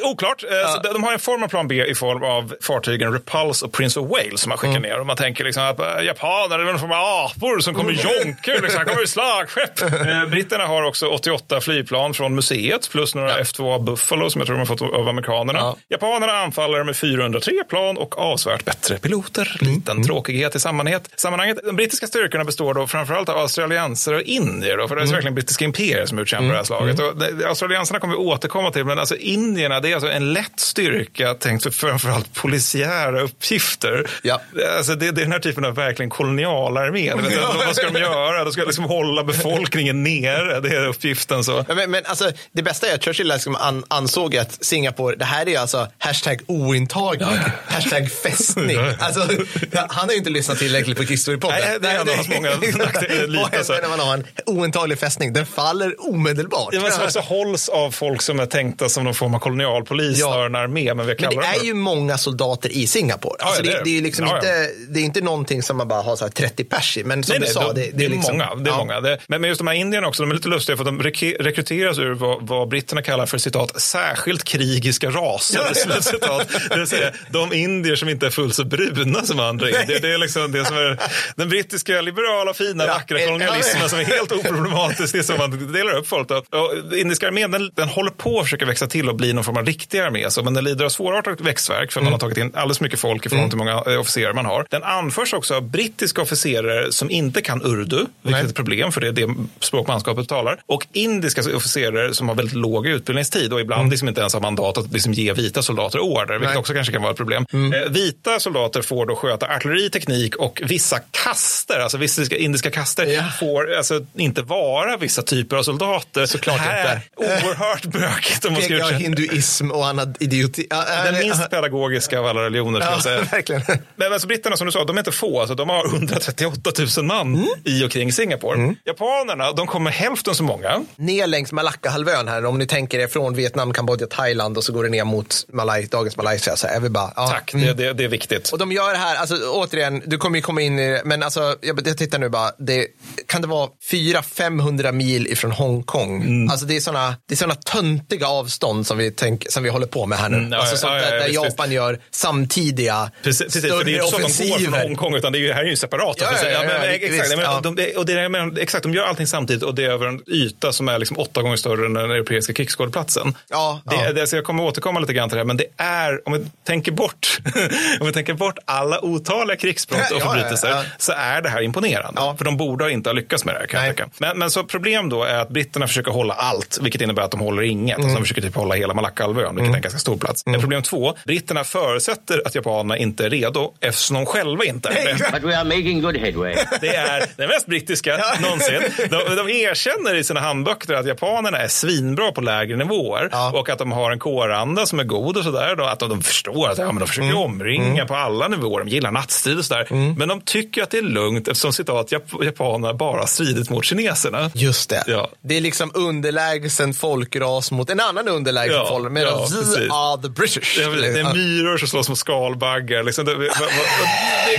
Oklart. 0.04 0.44
Eh, 0.44 0.82
de- 0.84 0.94
de 0.94 1.04
har 1.04 1.14
en 1.14 1.20
form 1.26 1.44
av 1.44 1.48
plan 1.48 1.68
B 1.68 1.86
i 1.86 1.96
form 1.96 2.24
av 2.24 2.54
fartygen 2.62 3.14
Repulse 3.14 3.66
och 3.66 3.72
Prince 3.74 4.00
of 4.00 4.10
Wales 4.10 4.42
som 4.42 4.50
man 4.50 4.58
skickar 4.58 4.80
ner. 4.80 5.00
Och 5.00 5.06
man 5.06 5.16
tänker 5.18 5.44
liksom 5.44 5.64
att 5.64 5.80
äh, 5.80 6.06
japaner 6.06 6.60
är 6.60 6.64
någon 6.64 6.80
form 6.80 6.92
av 6.92 6.98
apor 7.26 7.60
som 7.60 7.74
kommer 7.74 7.92
jonker, 7.92 8.62
liksom, 8.62 8.78
här 8.78 8.86
kommer 8.86 9.04
i 9.04 9.08
slagskepp. 9.08 9.82
Eh, 10.06 10.26
Britterna 10.30 10.66
har 10.66 10.84
också 10.84 11.08
88 11.08 11.62
flygplan 11.62 12.14
från 12.14 12.36
museet 12.36 12.90
plus 12.92 13.16
några 13.16 13.38
F2 13.40 13.84
Buffalo 13.84 14.30
som 14.30 14.40
jag 14.42 14.46
tror 14.48 14.56
de 14.56 14.60
har 14.60 14.66
fått 14.78 14.82
av 14.82 15.08
amerikanerna. 15.08 15.60
Ja. 15.60 15.76
Japanerna 15.90 16.34
anfaller 16.34 16.84
med 16.84 16.96
403 16.96 17.54
plan 17.70 17.98
och 17.98 18.20
avsevärt 18.20 18.66
bättre 18.66 18.98
piloter. 18.98 19.58
Liten 19.62 20.04
tråkighet 20.04 20.56
i 20.56 20.60
sammanhanget. 20.60 21.10
sammanhanget. 21.16 21.58
De 21.66 21.76
brittiska 21.76 22.08
styrkorna 22.08 22.44
består 22.44 22.74
då 22.74 22.88
framförallt 22.88 23.30
av 23.30 23.38
australiensare 23.38 24.16
och 24.16 24.22
indier. 24.22 24.78
Då, 24.78 24.88
för 24.88 24.96
det 24.96 25.02
är 25.02 25.06
verkligen 25.08 25.36
brittiska 25.36 25.66
imperier 25.66 26.06
som 26.06 26.20
utkämpar 26.20 26.48
det 26.52 26.58
här 26.58 26.64
slaget. 26.64 27.00
Och 27.00 27.18
det- 27.18 27.48
australiensarna 27.48 28.00
kommer 28.00 28.14
vi 28.14 28.20
återkomma 28.20 28.72
till, 28.72 28.86
men 28.86 29.00
alltså 29.00 29.16
indierna 29.16 29.80
det 29.80 29.90
är 29.90 29.94
alltså 29.94 30.10
en 30.10 30.34
lätt 30.34 30.60
styrka 30.60 31.15
tänkt 31.40 31.64
för 31.64 31.72
framförallt 31.72 32.34
polisiära 32.34 33.22
uppgifter. 33.22 34.10
Ja. 34.22 34.42
Alltså 34.78 34.96
det, 34.96 35.12
det 35.12 35.22
är 35.22 35.24
den 35.26 35.32
här 35.32 35.40
typen 35.40 35.66
av 35.66 35.76
verkligen 35.76 36.10
kolonialarmé. 36.10 37.14
Du 37.16 37.22
vet, 37.22 37.40
Vad 37.66 37.76
ska 37.76 37.90
de 37.90 38.00
göra? 38.00 38.44
De 38.44 38.54
ska 38.54 38.64
liksom 38.64 38.84
hålla 38.86 39.24
befolkningen 39.24 40.04
nere. 40.04 40.60
Det 40.60 40.70
är 40.70 40.88
uppgiften. 40.88 41.44
så. 41.44 41.66
Men, 41.68 41.92
men 41.92 42.06
alltså, 42.06 42.32
det 42.52 42.62
bästa 42.64 42.88
är 42.88 42.96
att 42.96 43.04
Churchill 43.04 43.28
liksom 43.28 43.56
an, 43.56 43.84
ansåg 43.88 44.38
att 44.38 44.64
Singapore, 44.66 45.16
det 45.16 45.26
här 45.26 45.50
är 45.50 45.60
alltså 45.60 45.88
hashtag 45.98 46.42
ointaglig, 46.48 47.26
hashtag 47.68 48.12
fästning. 48.12 48.78
Alltså, 49.00 49.28
han 49.72 50.06
har 50.06 50.12
ju 50.12 50.18
inte 50.18 50.30
lyssnat 50.30 50.58
tillräckligt 50.60 50.98
på 50.98 51.06
Kristorypodden. 51.06 51.58
Nej, 51.68 51.78
det 51.82 51.88
är 51.90 51.96
en 51.96 52.10
av 52.10 52.16
hans 52.16 52.30
många 52.30 52.50
nackdelar, 52.86 53.82
när 53.82 53.90
man 53.90 54.00
har 54.00 54.14
en 54.14 54.24
ointaglig 54.46 55.00
fästning? 55.00 55.34
Den 55.34 55.46
faller 55.46 56.10
omedelbart. 56.10 56.70
Ja, 56.74 56.82
men 56.82 56.92
som 56.92 57.04
också 57.04 57.20
hålls 57.20 57.70
av 57.70 57.92
folk 57.92 58.22
som 58.22 58.40
är 58.40 58.46
tänkta 58.46 58.90
som 58.90 59.04
någon 59.04 59.14
form 59.14 59.36
av 59.36 59.40
kolonialpolis 59.40 60.20
Ja. 60.20 60.28
snarare 60.28 60.46
än 60.46 60.56
armé. 60.56 60.94
Men 61.06 61.16
vi 61.18 61.22
Men 61.24 61.30
kallar 61.32 61.48
det 61.48 61.54
dem 61.58 61.62
är 61.62 61.66
ju 61.66 61.74
många 61.74 62.18
soldater 62.18 62.70
i 62.72 62.88
Singapore. 62.88 63.44
Alltså 63.44 63.64
ja, 63.64 63.64
det 63.64 63.70
det, 63.70 63.76
är 63.76 63.84
det. 63.84 63.90
det 63.92 63.98
är 63.98 64.02
liksom 64.02 64.26
Ja, 64.26 64.32
ja. 64.32 64.38
inte, 64.38 64.72
det 64.90 65.00
är 65.00 65.04
inte 65.04 65.22
någonting 65.22 65.64
som 65.64 65.78
man 65.78 65.88
bara 65.88 66.02
har 66.02 66.16
så 66.16 66.26
här 66.26 66.32
30 66.32 66.64
pers 66.64 66.98
i. 66.98 67.04
Men 67.04 67.24
som 67.24 67.34
Nej, 67.34 67.40
du 67.40 67.46
nej, 67.46 67.54
sa, 67.54 67.74
de- 67.74 67.82
det, 67.82 67.92
det 67.98 68.06
är 68.06 68.10
liksom, 68.10 68.38
många. 68.38 68.56
Det 68.56 68.70
är 68.70 68.74
ja. 68.74 68.78
många. 68.78 69.02
Det, 69.02 69.20
men 69.28 69.42
men 69.42 69.48
just 69.50 69.58
de 69.60 69.68
här 69.68 69.74
indierna 69.76 70.08
också, 70.08 70.24
de 70.24 70.32
är 70.32 70.36
lite 70.36 70.48
lustiga 70.50 70.78
för 70.78 70.84
att 70.84 70.86
de 70.88 71.02
rek- 71.02 71.36
rekryteras 71.40 71.98
ur 72.00 72.14
vad, 72.14 72.48
vad 72.48 72.68
britterna 72.70 73.02
kallar 73.02 73.26
för 73.26 73.38
citat 73.38 73.82
särskilt 73.82 74.44
krigiska 74.44 75.10
raser. 75.10 75.74
slut 75.74 76.04
citat. 76.04 76.48
Det 76.70 76.78
vill 76.78 76.88
säga 76.88 77.12
de 77.30 77.54
indier 77.54 77.96
som 77.96 78.10
inte 78.10 78.26
är 78.26 78.30
fullt 78.30 78.56
så 78.56 78.64
bruna 78.66 79.22
som 79.26 79.40
andra 79.40 79.70
indier. 79.70 80.00
Det 80.02 80.12
är 80.14 80.18
liksom 80.18 80.52
det 80.52 80.66
som 80.66 80.78
är 80.78 81.00
den 81.36 81.50
brittiska 81.50 82.02
liberala, 82.02 82.54
fina, 82.54 82.86
Ja, 82.86 82.94
vackra 82.94 83.20
kolonialismen 83.20 83.82
ja. 83.82 83.90
som 83.90 84.00
är 84.00 84.04
helt 84.04 84.32
oproblematisk. 84.32 85.14
Det 85.14 85.20
är 85.20 85.24
som 85.24 85.38
man 85.38 85.74
delar 85.74 85.94
upp 85.98 86.08
folk. 86.08 86.30
Då. 86.30 86.36
Och 86.36 86.98
indiska 86.98 87.28
armén 87.28 87.52
den, 87.52 87.72
den 87.76 87.90
håller 87.90 88.12
på 88.12 88.40
att 88.40 88.46
försöka 88.46 88.66
växa 88.66 88.88
till 88.88 89.10
och 89.10 89.16
bli 89.16 89.34
någon 89.34 89.44
form 89.44 89.58
av 89.58 89.66
riktig 89.66 90.00
armé. 90.00 90.30
Så, 90.32 90.44
men 90.44 90.54
den 90.54 90.64
lider 90.64 90.86
av 90.86 90.90
svårartat 90.96 91.42
växtverk 91.42 91.92
för 91.92 92.02
man 92.02 92.12
har 92.12 92.20
tagit 92.20 92.38
in 92.38 92.52
alldeles 92.56 92.82
mycket 92.82 93.00
folk 93.00 93.26
i 93.26 93.30
förhållande 93.30 93.52
till 93.52 93.60
hur 93.60 93.66
många 93.66 93.94
eh, 93.96 94.00
officerare 94.00 94.34
man 94.34 94.46
har. 94.46 94.66
Den 94.70 94.84
anförs 94.84 95.34
också 95.34 95.56
av 95.56 95.62
brittiska 95.70 96.22
officerare 96.22 96.92
som 96.92 97.12
inte 97.12 97.42
kan 97.42 97.62
urdu, 97.66 98.06
vilket 98.22 98.44
är 98.44 98.48
ett 98.48 98.56
problem 98.56 98.92
för 98.92 99.02
det 99.02 99.08
är 99.08 99.12
det 99.12 99.36
språk 99.60 99.88
manskapet 99.88 100.28
talar. 100.30 100.60
Och 100.66 100.88
indiska 100.94 101.42
officerare 101.56 102.14
som 102.14 102.28
har 102.30 102.36
väldigt 102.36 102.56
låg 102.56 102.88
utbildningstid 102.88 103.54
och 103.54 103.62
ibland 103.62 103.90
liksom 103.92 104.08
inte 104.08 104.22
ens 104.22 104.34
har 104.34 104.42
mandat 104.42 104.78
att 104.78 104.92
liksom 104.94 105.14
ge 105.14 105.34
vita 105.34 105.62
soldater 105.62 106.00
order, 106.00 106.34
vilket 106.34 106.50
Nej. 106.50 106.58
också 106.58 106.74
kanske 106.74 106.94
kan 106.94 107.02
vara 107.02 107.12
ett 107.12 107.18
problem. 107.18 107.46
Eh, 107.54 107.92
vita 107.92 108.40
soldater 108.40 108.82
får 108.82 109.06
då 109.06 109.16
sköta 109.16 109.48
artilleri, 109.48 109.90
teknik 109.90 110.36
och 110.36 110.62
vissa 110.66 111.00
kaster, 111.00 111.80
alltså 111.80 111.98
vissa 111.98 112.36
indiska 112.36 112.72
kaster, 112.72 113.06
Ja. 113.06 113.24
får 113.40 113.74
alltså 113.74 114.06
inte 114.18 114.42
vara 114.42 114.98
vissa 114.98 115.22
typer 115.22 115.56
av 115.58 115.64
soldater. 115.64 116.26
Såklart 116.26 116.60
här 116.60 116.96
inte. 116.96 117.46
oerhört 117.46 117.86
bökigt 117.86 118.46
om 118.46 118.54
man 118.54 118.62
ska 118.62 118.86
hinduism 118.88 119.72
och 119.72 119.88
annat 119.88 120.22
idioti. 120.22 120.68
Ja, 120.70 120.85
Den 121.06 121.20
minst 121.20 121.50
pedagogiska 121.50 122.20
av 122.20 122.26
alla 122.26 122.42
religioner 122.44 122.80
Ja, 122.82 123.02
säga. 123.02 123.22
verkligen. 123.32 123.62
Men 123.96 124.14
alltså, 124.14 124.28
britterna 124.28 124.58
som 124.58 124.66
du 124.66 124.72
sa, 124.72 124.84
de 124.84 124.96
är 124.96 125.00
inte 125.00 125.12
få. 125.12 125.40
Alltså, 125.40 125.56
de 125.56 125.70
har 125.70 125.86
138 125.86 126.72
000 126.98 127.06
man 127.06 127.16
Mm. 127.36 127.46
i 127.66 127.84
och 127.86 127.92
kring 127.92 128.14
Singapore. 128.14 128.76
Japanerna, 128.86 129.52
de 129.52 129.68
kommer 129.68 129.92
hälften 129.92 130.36
så 130.36 130.44
många. 130.44 130.84
Ner 130.96 131.28
längs 131.28 131.52
Malaccahalvön 131.52 132.28
här, 132.28 132.46
om 132.46 132.58
ni 132.58 132.68
tänker 132.68 133.00
er 133.00 133.08
från 133.08 133.36
Vietnam, 133.36 133.74
Kambodja, 133.74 134.08
Thailand 134.08 134.58
och 134.58 134.64
så 134.64 134.74
går 134.74 134.84
det 134.84 134.90
ner 134.90 135.04
mot 135.04 135.36
Malay, 135.54 135.86
dagens 135.86 136.18
Malaysia. 136.18 136.56
Så 136.56 136.68
är 136.68 136.80
vi 136.80 136.90
bara, 136.90 137.14
ja. 137.16 137.28
Tack, 137.28 137.54
Mm. 137.54 137.68
det, 137.68 137.74
det, 137.74 137.94
det 137.94 138.04
är 138.04 138.08
viktigt. 138.08 138.50
Och 138.50 138.58
de 138.58 138.72
gör 138.72 138.92
det 138.92 138.98
här, 138.98 139.16
alltså 139.16 139.36
återigen, 139.52 140.02
du 140.06 140.18
kommer 140.18 140.38
ju 140.38 140.42
komma 140.42 140.62
in 140.62 140.80
i 140.80 140.92
det, 140.92 141.02
men 141.06 141.24
alltså, 141.24 141.56
jag, 141.62 141.88
jag 141.88 141.98
tittar 141.98 142.20
nu 142.20 142.30
bara, 142.30 142.52
det, 142.60 142.88
kan 143.28 143.42
det 143.42 143.48
vara 143.48 143.70
400-500 143.92 144.92
mil 144.92 145.28
ifrån 145.28 145.52
Hongkong? 145.52 146.22
Mm. 146.22 146.50
Alltså 146.50 146.66
det 146.66 146.76
är 146.76 147.36
sådana 147.36 147.56
töntiga 147.56 148.28
avstånd 148.28 148.88
som 148.88 148.98
vi, 148.98 149.12
tänk, 149.12 149.52
som 149.52 149.64
vi 149.64 149.70
håller 149.70 149.88
på 149.88 150.06
med 150.06 150.18
här 150.18 150.30
nu. 150.30 150.38
Mm, 150.38 150.52
ja, 150.52 150.66
alltså 150.76 150.88
ja, 150.88 151.00
sånt 151.00 151.04
ja, 151.04 151.10
där, 151.10 151.18
ja, 151.18 151.20
där 151.20 151.28
visst, 151.28 151.44
Japan 151.44 151.72
gör 151.72 152.00
samtidiga 152.12 153.12
Precis, 153.24 153.54
precis 153.54 153.62
för 153.62 153.84
det 153.84 153.92
är 153.92 154.04
inte 154.04 154.08
så 154.08 154.16
att 154.16 154.38
de 154.38 154.50
går 154.50 154.58
från 154.58 154.74
Hongkong, 154.74 155.16
utan 155.16 155.32
det 155.32 155.38
är 155.38 155.40
ju, 155.40 155.54
här 155.54 155.64
är 155.64 155.70
ju 155.70 155.76
separat. 155.76 156.18
Ja, 156.20 156.28
ja, 156.44 156.50
ja, 156.50 156.60
men, 156.60 156.70
ja, 156.70 156.84
exakt, 156.84 157.38
men, 157.38 157.62
de, 157.64 157.76
de, 157.76 157.96
och 157.96 158.06
det 158.06 158.14
är, 158.14 158.30
men, 158.30 158.58
exakt, 158.58 158.84
de 158.84 158.94
gör 158.94 159.04
allting 159.04 159.28
samtidigt 159.28 159.64
och 159.64 159.76
det 159.76 159.84
är 159.84 159.90
över 159.90 160.08
en 160.08 160.22
yta 160.28 160.74
som 160.74 160.88
är 160.88 161.00
liksom 161.00 161.18
åtta 161.18 161.42
gånger 161.42 161.58
större 161.58 161.86
än 161.86 161.94
den 161.94 162.12
europeiska 162.12 162.54
krigsskådeplatsen. 162.54 163.36
Ja, 163.50 163.82
det, 163.86 163.96
ja. 163.96 164.12
det, 164.14 164.28
så 164.28 164.36
jag 164.36 164.44
kommer 164.44 164.64
återkomma 164.64 165.00
lite 165.00 165.14
grann 165.14 165.30
till 165.30 165.36
det 165.36 165.40
här, 165.40 165.46
men 165.46 165.58
det 165.58 165.66
är, 165.78 166.28
om 166.28 166.34
vi 166.34 166.46
tänker 166.64 166.92
bort, 166.92 167.40
om 168.00 168.08
vi 168.08 168.14
tänker 168.14 168.34
bort 168.34 168.58
alla 168.66 169.06
otaliga 169.06 169.58
krigsbrott 169.58 170.12
och 170.12 170.16
Ja, 170.16 170.20
ja, 170.20 170.34
förbrytelser, 170.34 170.70
ja. 170.70 170.84
så 170.98 171.12
är 171.12 171.42
det 171.42 171.50
här 171.50 171.62
imponerande. 171.62 172.22
Ja. 172.22 172.36
För 172.38 172.46
de 172.46 172.58
borde 172.58 172.92
inte 172.92 173.10
ha 173.10 173.14
lyckats 173.14 173.46
med 173.46 173.56
det 173.56 173.60
här, 173.60 173.68
kan 173.68 173.80
jag 173.80 173.88
Nej. 173.88 173.96
tycka. 173.96 174.10
Men, 174.18 174.40
men 174.40 174.52
så 174.52 174.64
problem 174.64 175.10
då 175.10 175.24
är 175.24 175.38
att 175.38 175.50
britterna 175.50 175.88
försöker 175.88 176.12
hålla 176.12 176.34
allt, 176.34 176.80
vilket 176.82 177.02
innebär 177.02 177.22
att 177.22 177.32
de 177.32 177.40
håller 177.40 177.62
inget. 177.62 177.98
Mm. 177.98 178.06
Alltså 178.06 178.20
de 178.20 178.24
försöker 178.24 178.42
typ 178.42 178.56
hålla 178.56 178.76
hela 178.76 178.94
Malaccahalvön, 178.94 179.56
vilket 179.56 179.72
är 179.72 179.76
en 179.76 179.82
ganska 179.82 180.00
stor 180.00 180.18
plats. 180.18 180.44
Men 180.56 180.62
problem 180.62 180.82
två, 180.82 181.14
britterna 181.26 181.64
förutsätter 181.64 182.42
att 182.46 182.56
japanerna 182.56 182.98
inte 182.98 183.26
är 183.26 183.30
redo 183.30 183.74
eftersom 183.82 184.16
de 184.16 184.26
själva 184.26 184.64
inte 184.66 184.90
är 184.90 184.94
det. 185.06 185.32
But 185.32 185.44
we 185.44 185.58
are 185.58 185.64
making 185.64 186.02
good 186.02 186.18
headway. 186.18 186.56
Det 186.82 186.96
är 186.96 187.26
det 187.38 187.48
mest 187.48 187.66
brittiska 187.66 188.18
någonsin. 188.42 188.82
De, 188.98 189.36
de 189.36 189.50
erkänner 189.50 190.16
i 190.16 190.24
sina 190.24 190.40
handböcker 190.40 190.94
att 190.94 191.06
japanerna 191.08 191.58
är 191.58 191.68
svinbra 191.68 192.32
på 192.32 192.42
lägre 192.42 192.78
nivåer 192.78 193.30
Ja. 193.32 193.52
och 193.60 193.70
att 193.70 193.80
de 193.80 193.92
har 193.92 194.12
en 194.12 194.20
kåranda 194.20 194.86
som 194.86 195.00
är 195.00 195.04
god 195.04 195.38
och 195.38 195.44
sådär. 195.44 195.82
Att 195.92 196.00
de, 196.00 196.10
de 196.10 196.22
förstår 196.22 196.70
att 196.70 196.78
ja, 196.78 196.86
men 196.86 197.00
de 197.00 197.08
försöker 197.08 197.26
Mm. 197.30 197.38
omringa 197.38 198.06
på 198.06 198.16
alla 198.16 198.48
nivåer. 198.48 198.84
De 198.84 198.90
gillar 198.90 199.12
nattstrid 199.12 199.58
och 199.58 199.66
sådär. 199.66 199.88
Men 200.18 200.28
de 200.28 200.42
tycker 200.42 200.84
att 200.84 200.90
det 200.90 200.98
är 200.98 201.02
lugnt 201.02 201.48
eftersom 201.48 201.74
citat 201.74 202.12
Jap- 202.12 202.44
japanerna 202.46 202.94
bara 202.94 203.28
stridit 203.28 203.70
mot 203.70 203.86
kineserna. 203.86 204.52
Just 204.54 204.90
det. 204.90 205.04
Ja. 205.08 205.30
Det 205.42 205.58
är 205.58 205.62
liksom 205.62 205.92
underlägsen 205.94 206.94
folkras 206.94 207.72
mot 207.72 207.90
en 207.90 208.00
annan 208.00 208.28
underlägsen 208.28 208.76
Ja, 208.78 208.88
folk. 208.90 209.12
Medan 209.12 209.34
ja, 209.34 209.40
precis. 209.40 209.78
are 209.92 210.22
the 210.22 210.30
British. 210.54 210.78
Det 210.78 210.84
är, 210.84 211.14
det 211.14 211.20
är 211.20 211.34
myror 211.34 211.78
som 211.78 211.88
slåss 211.88 212.10
mot 212.10 212.18
skalbaggar. 212.18 213.04
Liksom 213.04 213.26
det, 213.26 213.36
det, 213.38 213.50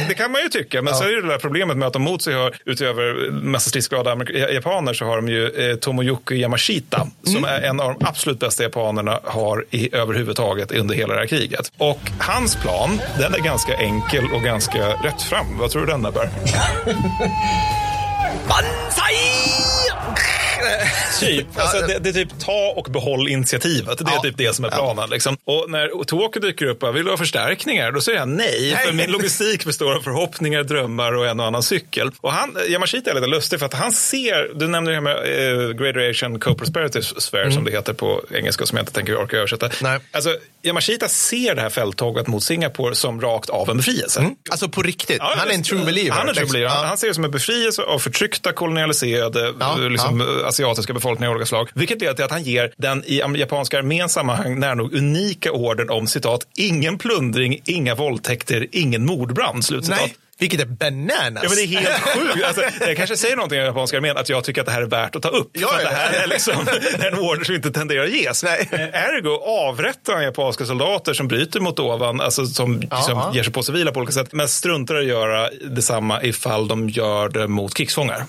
det 0.08 0.14
kan 0.14 0.32
man 0.32 0.42
ju 0.42 0.48
tycka. 0.48 0.82
Men 0.82 0.94
så 0.94 1.04
är 1.04 1.08
det 1.08 1.22
det 1.22 1.28
där 1.28 1.38
problemet 1.38 1.76
med 1.76 1.86
att 1.86 1.92
de 1.92 2.02
mot 2.02 2.22
sig 2.22 2.34
har, 2.34 2.56
utöver 2.64 3.30
massa 3.30 3.70
stridsglada 3.70 4.16
japaner, 4.52 4.94
så 4.94 5.04
har 5.04 5.16
de 5.16 5.28
ju 5.28 5.70
eh, 5.70 5.76
Tomoyuki 5.76 6.34
Yamashita. 6.34 7.06
Som 7.22 7.44
är 7.44 7.60
en 7.60 7.80
av 7.80 7.94
de 7.94 8.06
absolut 8.06 8.38
bästa 8.38 8.62
japanerna 8.62 9.20
har 9.24 9.64
i, 9.70 9.94
överhuvudtaget 9.96 10.72
under 10.72 10.94
hela 10.94 11.14
det 11.14 11.20
här 11.20 11.26
kriget. 11.26 11.72
Och 11.76 12.00
hans 12.18 12.56
plan, 12.56 13.00
den 13.18 13.34
är 13.34 13.38
ganska 13.38 13.74
enkel 13.74 14.24
och 14.32 14.42
ganska 14.42 14.88
rätt 14.88 15.22
fram. 15.22 15.58
Vad 15.58 15.70
tror 15.70 15.86
du 15.86 15.92
den 15.92 16.04
är, 16.04 16.10
Bär? 16.10 16.30
Typ. 21.20 21.46
Alltså, 21.56 21.86
det, 21.86 21.98
det 21.98 22.08
är 22.08 22.12
typ 22.12 22.38
ta 22.38 22.72
och 22.76 22.84
behåll 22.92 23.28
initiativet. 23.28 23.98
Det 23.98 24.04
är 24.04 24.14
Ja. 24.14 24.22
typ 24.22 24.36
det 24.36 24.54
som 24.56 24.64
är 24.64 24.70
planen. 24.70 25.10
Liksom. 25.10 25.36
Och 25.44 25.70
när 25.70 26.04
Tokyo 26.04 26.42
dyker 26.42 26.66
upp 26.66 26.82
och 26.82 26.96
vill 26.96 27.04
du 27.04 27.10
ha 27.10 27.16
förstärkningar, 27.16 27.92
då 27.92 28.00
säger 28.00 28.18
jag 28.18 28.28
nej. 28.28 28.76
För 28.86 28.92
min 28.92 29.10
logistik 29.10 29.64
består 29.64 29.94
av 29.94 30.00
förhoppningar, 30.00 30.62
drömmar 30.64 31.12
och 31.12 31.26
en 31.26 31.40
och 31.40 31.46
annan 31.46 31.62
cykel. 31.62 32.10
Och 32.20 32.32
han, 32.32 32.56
Yamashita 32.68 33.10
är 33.10 33.14
lite 33.14 33.26
lustig 33.26 33.58
för 33.58 33.66
att 33.66 33.74
han 33.74 33.92
ser, 33.92 34.50
du 34.58 34.68
nämnde 34.68 34.90
det 34.90 34.94
här 34.94 35.00
med 35.00 35.16
eh, 35.16 35.70
Greater 35.70 36.10
Asian 36.10 36.40
Co-Prosperative 36.40 37.02
Sphere 37.02 37.52
som 37.52 37.64
det 37.64 37.70
heter 37.70 37.92
på 37.92 38.22
engelska 38.30 38.66
som 38.66 38.76
jag 38.76 38.82
inte 38.82 38.92
tänker 38.92 39.16
orka 39.16 39.36
översätta. 39.36 39.70
Nej. 39.82 39.98
Alltså, 40.12 40.36
Yamashita 40.62 41.08
ser 41.08 41.54
det 41.54 41.60
här 41.60 41.70
fälttåget 41.70 42.26
mot 42.26 42.42
Singapore 42.42 42.94
som 42.94 43.20
rakt 43.20 43.50
av 43.50 43.70
en 43.70 43.76
befrielse. 43.76 44.30
Alltså 44.50 44.68
på 44.68 44.82
riktigt. 44.82 45.16
Ja, 45.20 45.34
han 45.36 45.50
är 45.50 45.54
en 45.54 45.62
true 45.62 45.84
believer. 45.84 46.10
Han 46.16 46.28
är 46.28 46.32
true 46.32 46.42
liksom. 46.42 46.52
believer. 46.52 46.74
Han, 46.74 46.86
han 46.86 46.96
ser 46.98 47.08
det 47.08 47.14
som 47.14 47.24
en 47.24 47.30
befrielse 47.30 47.82
av 47.82 47.98
förtryckta, 47.98 48.52
kolonialiserade 48.52 49.52
liksom, 49.90 50.42
asiatiska 50.46 50.92
befolkningar 50.92 51.05
av 51.08 51.22
olika 51.22 51.46
slag. 51.46 51.68
Vilket 51.74 52.00
leder 52.00 52.14
till 52.14 52.24
att 52.24 52.30
han 52.30 52.42
ger 52.42 52.72
den 52.76 53.04
i 53.04 53.22
japanska 53.36 53.78
arméns 53.78 54.12
sammanhang 54.12 54.60
nära 54.60 54.74
nog 54.74 54.94
unika 54.94 55.52
orden 55.52 55.90
om 55.90 56.06
citat, 56.06 56.46
ingen 56.56 56.98
plundring, 56.98 57.60
inga 57.64 57.94
våldtäkter, 57.94 58.66
ingen 58.72 59.06
mordbrand. 59.06 59.64
Slutcitat. 59.64 60.00
Nej, 60.00 60.14
vilket 60.38 60.60
är 60.60 60.64
bananas. 60.66 61.42
Ja, 61.42 61.48
men 61.48 61.56
det 61.56 61.62
är 61.62 61.80
helt 61.80 62.00
sjukt. 62.32 62.44
Alltså, 62.46 62.62
jag 62.86 62.96
kanske 62.96 63.16
säger 63.16 63.36
någonting 63.36 63.58
om 63.60 63.64
japanska 63.66 63.96
armén, 63.96 64.16
att 64.16 64.28
jag 64.28 64.44
tycker 64.44 64.60
att 64.60 64.66
det 64.66 64.72
här 64.72 64.82
är 64.82 64.86
värt 64.86 65.16
att 65.16 65.22
ta 65.22 65.28
upp. 65.28 65.50
Ja, 65.52 65.68
för 65.68 65.84
det 65.84 65.94
här 65.96 66.12
är 66.12 66.26
liksom 66.26 66.54
en 67.12 67.18
order 67.18 67.44
som 67.44 67.54
inte 67.54 67.70
tenderar 67.70 68.04
att 68.04 68.10
ges. 68.10 68.42
Nej. 68.42 68.68
Eh, 68.72 68.80
Ergo 68.80 69.30
avrättar 69.46 70.14
han 70.14 70.24
japanska 70.24 70.64
soldater 70.64 71.14
som 71.14 71.28
bryter 71.28 71.60
mot 71.60 71.78
ovan, 71.78 72.20
alltså 72.20 72.46
som, 72.46 72.82
Ja, 72.90 72.96
som 73.02 73.18
ja. 73.18 73.30
ger 73.34 73.42
sig 73.42 73.52
på 73.52 73.62
civila 73.62 73.92
på 73.92 73.98
olika 73.98 74.12
sätt, 74.12 74.28
men 74.32 74.48
struntar 74.48 74.94
i 74.96 74.98
att 75.00 75.06
göra 75.06 75.50
detsamma 75.70 76.22
ifall 76.22 76.68
de 76.68 76.88
gör 76.88 77.28
det 77.28 77.48
mot 77.48 77.74
krigsfångar. 77.74 78.24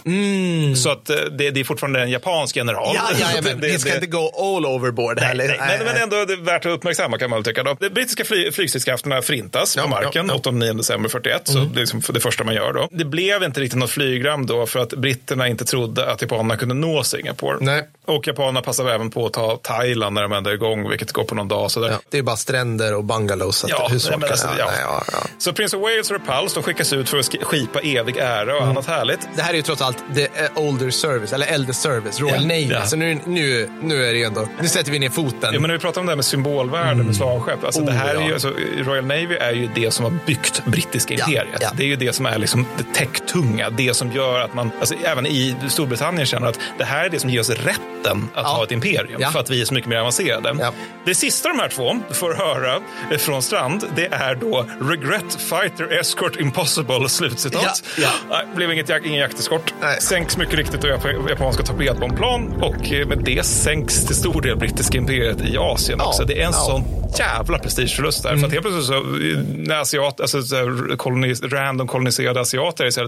Så 0.75 0.89
att 0.91 1.09
eh, 1.09 1.15
det, 1.37 1.51
det 1.51 1.59
är 1.59 1.63
fortfarande 1.63 2.01
en 2.01 2.09
japansk 2.09 2.55
general. 2.55 2.95
Mm. 2.95 3.01
Ja, 3.19 3.27
ja, 3.35 3.41
men 3.43 3.61
Det- 3.61 3.67
vi 3.67 3.79
ska 3.79 3.89
det- 3.89 3.95
inte 3.95 4.07
gå 4.07 4.55
all 4.57 4.65
overboard 4.65 5.19
här. 5.19 5.35
Nej, 5.35 5.47
nej, 5.47 5.57
men, 5.77 5.85
men 5.85 6.03
ändå 6.03 6.15
är 6.15 6.25
det 6.25 6.35
värt 6.35 6.65
att 6.65 6.71
uppmärksamma 6.71 7.17
kan 7.17 7.29
man 7.29 7.37
väl 7.39 7.43
tycka. 7.43 7.63
De 7.63 7.75
brittiska 7.89 8.25
fly, 8.25 8.51
flygstridskrafterna 8.51 9.21
förintas 9.21 9.75
Ja, 9.75 9.83
på 9.83 9.89
marken 9.89 10.27
ja, 10.27 10.39
ja. 10.45 10.51
8-9 10.51 10.77
december 10.77 11.09
41. 11.09 11.41
Så 11.47 11.59
det 11.59 11.81
är 11.81 11.96
liksom 11.97 12.13
det 12.13 12.19
första 12.19 12.43
man 12.43 12.55
gör 12.55 12.73
då. 12.73 12.87
Det 12.91 13.05
blev 13.05 13.43
inte 13.43 13.59
riktigt 13.61 13.79
något 13.79 13.89
flygram 13.89 14.45
då 14.45 14.65
för 14.65 14.79
att 14.79 14.89
britterna 14.93 15.47
inte 15.47 15.65
trodde 15.65 16.11
att 16.11 16.21
japanerna 16.21 16.57
kunde 16.57 16.75
nå 16.75 17.03
Singapore. 17.03 17.57
Nej. 17.61 17.87
Och 18.07 18.27
japanerna 18.27 18.61
passade 18.61 18.93
även 18.93 19.09
på 19.09 19.25
att 19.25 19.33
ta 19.33 19.57
Thailand 19.63 20.13
när 20.15 20.21
de 20.21 20.31
ändå 20.31 20.49
är 20.49 20.53
igång, 20.53 20.89
vilket 20.89 21.11
går 21.11 21.23
på 21.23 21.35
någon 21.35 21.47
dag. 21.47 21.71
Så. 21.71 21.87
Ja, 21.91 21.99
det 22.09 22.17
är 22.17 22.21
bara 22.23 22.35
stränder 22.35 22.95
och 22.95 23.03
bungalows. 23.03 23.57
Så 23.57 23.67
Ja, 23.69 23.75
kan- 23.77 24.23
alltså, 24.23 24.47
ja, 24.59 24.69
ja. 24.81 25.03
Så 25.37 25.53
Prince 25.53 25.77
of 25.77 25.83
Wales 25.83 26.11
och 26.11 26.17
Repulse 26.17 26.55
de 26.55 26.63
skickas 26.63 26.93
ut 26.93 27.09
för 27.09 27.17
att 27.17 27.25
sk- 27.25 27.43
skipa 27.43 27.79
evig 27.79 28.17
ära 28.17 28.57
och 28.57 28.63
annat 28.63 28.85
härligt. 28.85 29.19
Det 29.35 29.41
här 29.41 29.51
är 29.51 29.55
ju 29.55 29.61
trots 29.61 29.81
allt 29.81 29.97
the 30.15 30.23
eh, 30.23 30.29
older 30.55 30.89
service, 30.89 31.33
eller 31.33 31.45
äldre 31.47 31.73
service, 31.73 32.19
Royal 32.19 32.35
Ja, 32.35 32.41
Navy. 32.41 32.67
ja. 32.71 32.85
Så 32.85 32.95
nu, 32.95 33.19
nu, 33.25 33.69
nu 33.81 34.05
är 34.05 34.11
det 34.13 34.17
ju 34.19 34.23
ändå, 34.23 34.47
nu 34.61 34.67
sätter 34.67 34.91
vi 34.91 34.99
ner 34.99 35.09
foten. 35.09 35.53
Ja, 35.53 35.59
men 35.59 35.61
när 35.61 35.73
vi 35.73 35.79
pratar 35.79 36.01
om 36.01 36.07
det 36.07 36.11
här 36.11 36.15
med 36.15 36.25
symbolvärde 36.25 37.03
med 37.03 37.15
slavskepp. 37.15 37.63
Alltså, 37.63 37.81
det 37.81 37.91
Oh, 37.91 37.95
här 37.95 38.15
är 38.15 38.21
ju, 38.21 38.27
ja. 38.27 38.33
alltså, 38.33 38.53
Royal 38.77 39.05
Navy 39.05 39.35
är 39.39 39.51
ju 39.51 39.69
det 39.75 39.91
som 39.91 40.05
har 40.05 40.13
byggt 40.25 40.65
brittiska 40.65 41.13
imperiet. 41.13 41.71
Det 41.77 41.83
är 41.83 41.87
ju 41.87 41.95
det 41.95 42.13
som 42.13 42.25
är 42.25 42.37
liksom 42.37 42.65
det 42.77 42.93
täcktunga. 42.93 43.69
Det 43.69 43.93
som 43.95 44.11
gör 44.11 44.39
att 44.39 44.53
man, 44.53 44.71
alltså, 44.79 44.95
även 45.05 45.25
i 45.25 45.55
Storbritannien 45.69 46.25
känner 46.25 46.47
att 46.47 46.59
det 46.77 46.83
här 46.85 47.05
är 47.05 47.09
det 47.09 47.19
som 47.19 47.29
ger 47.29 47.39
oss 47.39 47.49
rätten 47.97 48.29
att 48.35 48.43
Ja. 48.43 48.49
ha 48.49 48.63
ett 48.63 48.71
imperium. 48.71 49.21
Ja. 49.21 49.29
För 49.31 49.39
att 49.39 49.49
vi 49.49 49.61
är 49.61 49.65
så 49.65 49.73
mycket 49.73 49.89
mer 49.89 49.97
avancerade. 49.97 50.55
Ja. 50.59 50.71
Det 51.05 51.15
sista 51.15 51.49
de 51.49 51.59
här 51.59 51.69
två 51.69 51.95
får 52.11 52.33
höra 52.33 52.79
från 53.19 53.41
Strand, 53.41 53.83
det 53.95 54.05
är 54.05 54.35
då 54.35 54.65
Regret 54.81 55.35
Fighter 55.41 55.99
Escort 55.99 56.35
Impossible, 56.39 57.09
slutcitat. 57.09 57.83
Ja. 57.97 58.09
Nej, 58.29 58.45
blev 58.55 58.71
inget, 58.71 58.89
jak- 58.89 59.05
ingen 59.05 59.19
jakteskort. 59.19 59.73
Nej. 59.81 60.01
Sänks 60.01 60.37
mycket 60.37 60.55
riktigt 60.55 60.83
av 60.83 60.89
jap- 60.89 61.29
japanska 61.29 61.63
torpedbombplan 61.63 62.53
och 62.61 62.91
eh, 62.93 63.07
med 63.07 63.17
det 63.23 63.45
sänks 63.45 64.05
till 64.05 64.15
stor 64.15 64.41
del 64.41 64.57
brittiska 64.57 64.97
imperiet 64.97 65.41
i 65.41 65.57
Asien 65.57 66.01
också. 66.01 66.23
Det 66.23 66.41
är 66.41 66.45
en 66.45 66.53
sån 66.53 66.83
jävla 67.19 67.59
prestigeförlust 67.59 68.23
där. 68.23 68.37
För 68.37 68.45
att 68.45 68.51
helt 68.53 68.65
plötsligt 68.65 68.85
så, 68.85 68.93
eh, 68.93 69.37
när 69.55 69.75
asiat, 69.81 70.21
alltså, 70.21 70.41
så 70.41 70.55
här, 70.55 70.95
kolonis, 70.97 71.41
random 71.43 71.87
koloniserade 71.87 72.39
asiater 72.41 72.85
är 72.85 72.89
så 72.91 73.01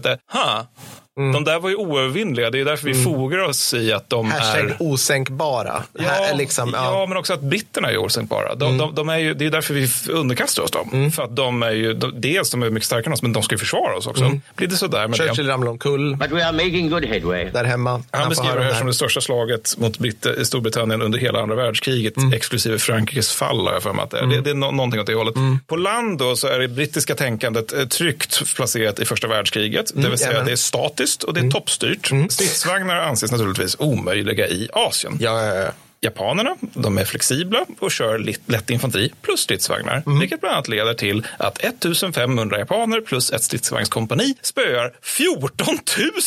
huh, 1.26 1.32
de 1.34 1.44
där 1.44 1.60
var 1.60 1.70
ju 1.70 1.76
oövervinnliga. 1.76 2.50
Det 2.50 2.60
är 2.60 2.66
därför 2.66 2.86
vi 2.88 3.04
fogar 3.04 3.40
oss 3.40 3.74
i 3.74 3.94
att 3.94 4.10
de 4.10 4.32
Hashtag 4.32 4.70
är... 4.70 4.76
osänkbara. 4.80 5.84
Ja, 5.94 6.28
liksom, 6.36 6.70
ja. 6.74 6.80
Mm. 6.80 6.94
ja, 7.00 7.06
men 7.06 7.18
också 7.18 7.34
att 7.34 7.42
britterna 7.42 7.92
är 7.92 7.98
osänkbara. 7.98 8.56
De, 8.56 8.78
de, 8.78 8.96
de 8.96 9.10
är 9.10 9.18
ju, 9.18 9.34
det 9.34 9.46
är 9.46 9.50
därför 9.52 9.74
vi 9.74 9.88
underkastar 10.14 10.64
oss 10.64 10.72
dem. 10.72 11.12
För 11.12 11.24
att 11.24 11.36
de 11.36 11.64
är 11.64 11.72
ju, 11.72 11.94
de, 11.94 12.22
dels 12.22 12.52
de 12.52 12.64
är 12.64 12.70
mycket 12.70 12.86
starkare 12.88 13.06
än 13.06 13.14
oss, 13.14 13.22
men 13.22 13.34
de 13.34 13.44
ska 13.44 13.54
ju 13.54 13.60
försvara 13.60 13.96
oss 13.98 14.08
också. 14.08 14.24
Mm. 14.24 14.42
Blir 14.56 14.68
det 14.68 14.76
sådär 14.76 15.08
med 15.08 15.20
det? 15.20 15.28
Churchill 15.28 15.48
ramlade 15.48 15.72
omkull 15.72 16.16
But 16.16 16.32
we 16.32 16.46
are 16.46 16.52
making 16.52 16.90
good 16.90 17.06
headway. 17.06 17.50
där 17.54 17.64
hemma. 17.64 18.04
Han 18.12 18.30
beskriver 18.30 18.58
det 18.58 18.64
här 18.64 18.74
som 18.74 18.88
det 18.88 18.94
största 18.94 19.22
slaget 19.22 19.76
mot 19.78 19.98
Britt- 20.00 20.44
Storbritannien 20.46 21.02
under 21.02 21.20
hela 21.20 21.42
andra 21.42 21.56
världskriget, 21.56 22.18
Mm. 22.18 22.34
exklusive 22.34 22.80
Frankrikes 22.80 23.32
fall, 23.34 23.66
har 23.66 23.74
jag 23.74 23.84
för 23.84 23.94
mig 23.94 24.04
att 24.04 24.12
det 24.12 24.20
är. 24.20 24.26
Det, 24.26 24.42
det 24.42 24.50
är 24.50 24.54
no 24.54 24.72
någonting 24.72 25.00
åt 25.00 25.08
det 25.08 25.14
hållet. 25.16 25.36
På 25.68 25.76
land 25.76 26.18
då 26.20 26.36
så 26.36 26.48
är 26.48 26.60
det 26.60 26.68
brittiska 26.68 27.16
tänkandet 27.16 27.74
eh, 27.74 27.86
tryggt 27.86 28.56
placerat 28.56 29.00
i 29.00 29.06
första 29.06 29.28
världskriget. 29.28 29.92
Det 29.96 30.10
vill 30.10 30.18
säga 30.18 30.44
det 30.44 30.52
är 30.52 30.56
statiskt 30.56 31.09
och 31.24 31.34
det 31.34 31.40
är 31.40 31.50
toppstyrt. 31.50 32.12
Stridsvagnar 32.30 32.96
anses 32.96 33.32
naturligtvis 33.32 33.76
omöjliga 33.80 34.48
i 34.48 34.70
Asien. 34.74 35.18
Ja, 35.20 35.46
ja, 35.46 35.56
ja. 35.56 35.72
Japanerna 36.02 36.56
de 36.74 36.98
är 36.98 37.06
flexibla 37.06 37.66
och 37.80 37.92
kör 37.92 38.18
lätt, 38.46 38.70
infanteri 38.70 39.14
plus 39.22 39.40
stridsvagnar. 39.40 40.20
Vilket 40.20 40.42
bland 40.42 40.56
annat 40.56 40.68
leder 40.68 40.94
till 40.94 41.28
att 41.38 41.64
1500 41.64 42.60
japaner 42.60 43.02
plus 43.02 43.32
ett 43.32 43.44
stridsvagnskompani 43.44 44.36
spöar 44.42 44.94
14 45.02 45.68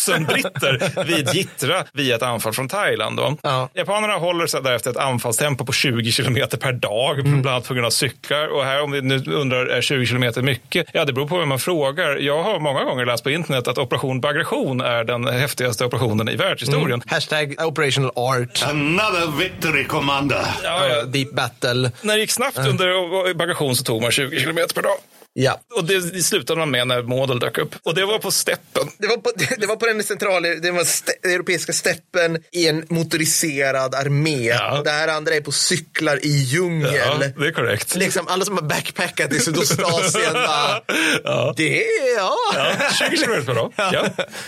000 0.09 0.24
britter 0.24 1.05
vid 1.05 1.35
Jittra 1.35 1.85
via 1.93 2.16
ett 2.16 2.23
anfall 2.23 2.53
från 2.53 2.69
Thailand. 2.69 3.16
Då. 3.16 3.36
Ja. 3.43 3.69
Japanerna 3.74 4.15
håller 4.15 4.47
sig 4.47 4.62
därefter 4.62 4.90
ett 4.90 4.97
anfallstempo 4.97 5.65
på 5.65 5.73
20 5.73 6.12
kilometer 6.12 6.59
per 6.59 6.73
dag, 6.73 7.23
bland 7.23 7.47
annat 7.47 7.69
på 7.69 7.74
grund 7.74 7.86
av 7.86 7.90
cyklar. 7.90 8.47
Och 8.49 8.65
här 8.65 8.82
om 8.82 8.90
vi 8.90 9.03
nu 9.03 9.24
undrar, 9.27 9.66
är 9.66 9.81
20 9.81 10.07
kilometer 10.07 10.43
mycket? 10.43 10.86
Ja, 10.93 11.05
det 11.05 11.12
beror 11.12 11.28
på 11.28 11.39
vem 11.39 11.49
man 11.49 11.59
frågar. 11.59 12.16
Jag 12.16 12.43
har 12.43 12.61
många 12.61 12.85
gånger 12.85 13.07
läst 13.07 13.24
på 13.24 13.31
internet 13.31 13.69
att 13.69 13.78
operation 13.78 14.20
Bagration 14.20 14.81
är 14.81 15.05
den 15.05 15.27
häftigaste 15.27 15.85
operationen 15.85 16.28
i 16.28 16.36
världshistorien. 16.36 17.03
Hashtag 17.07 17.55
operational 17.59 18.12
art. 18.16 18.62
Another 18.66 19.27
victory, 19.63 19.87
Commander. 19.87 20.47
Ja, 20.65 20.89
ja. 20.89 21.03
Deep 21.05 21.31
battle. 21.31 21.91
När 22.03 22.15
det 22.15 22.21
gick 22.21 22.31
snabbt 22.31 22.59
under 22.59 23.35
bagation 23.35 23.77
så 23.77 23.85
tog 23.85 24.03
man 24.03 24.11
20 24.11 24.41
kilometer 24.41 24.75
per 24.75 24.83
dag. 24.83 24.97
Ja. 25.35 25.61
Och 25.77 25.85
det, 25.85 26.13
det 26.15 26.23
slutade 26.23 26.59
man 26.59 26.71
med 26.71 26.87
när 26.87 27.03
Model 27.03 27.39
dök 27.39 27.59
upp. 27.59 27.75
Och 27.83 27.95
det 27.95 28.05
var 28.05 28.19
på 28.19 28.31
steppen. 28.31 28.89
Det 28.99 29.07
var, 29.07 29.17
på, 29.17 29.31
det 29.59 29.67
var 29.67 29.77
på 29.77 29.87
den 29.87 30.03
centrala, 30.05 30.49
det 30.49 30.71
var 30.71 30.85
ste, 30.85 31.13
europeiska 31.23 31.73
steppen 31.73 32.39
i 32.53 32.69
en 32.69 32.87
motoriserad 32.89 33.95
armé. 33.95 34.47
Ja. 34.49 34.83
Det 34.85 34.91
här 34.91 35.09
andra 35.09 35.35
är 35.35 35.41
på 35.41 35.53
cyklar 35.53 36.25
i 36.25 36.29
djungel. 36.29 36.95
Ja, 36.95 37.27
det 37.37 37.47
är 37.47 37.53
korrekt. 37.53 37.95
Liksom 37.95 38.29
alla 38.29 38.45
som 38.45 38.55
har 38.57 38.63
backpackat 38.65 39.33
i 39.33 39.41
Sydostasien 39.41 40.33
bara, 40.33 41.53
det 41.57 41.79
är 41.83 42.17
ja. 42.17 42.35
Ja, 42.55 42.91
20 43.11 43.17
kilometer 43.17 43.47
per 43.47 43.55
dag. 43.55 43.73
Ja. 43.77 44.05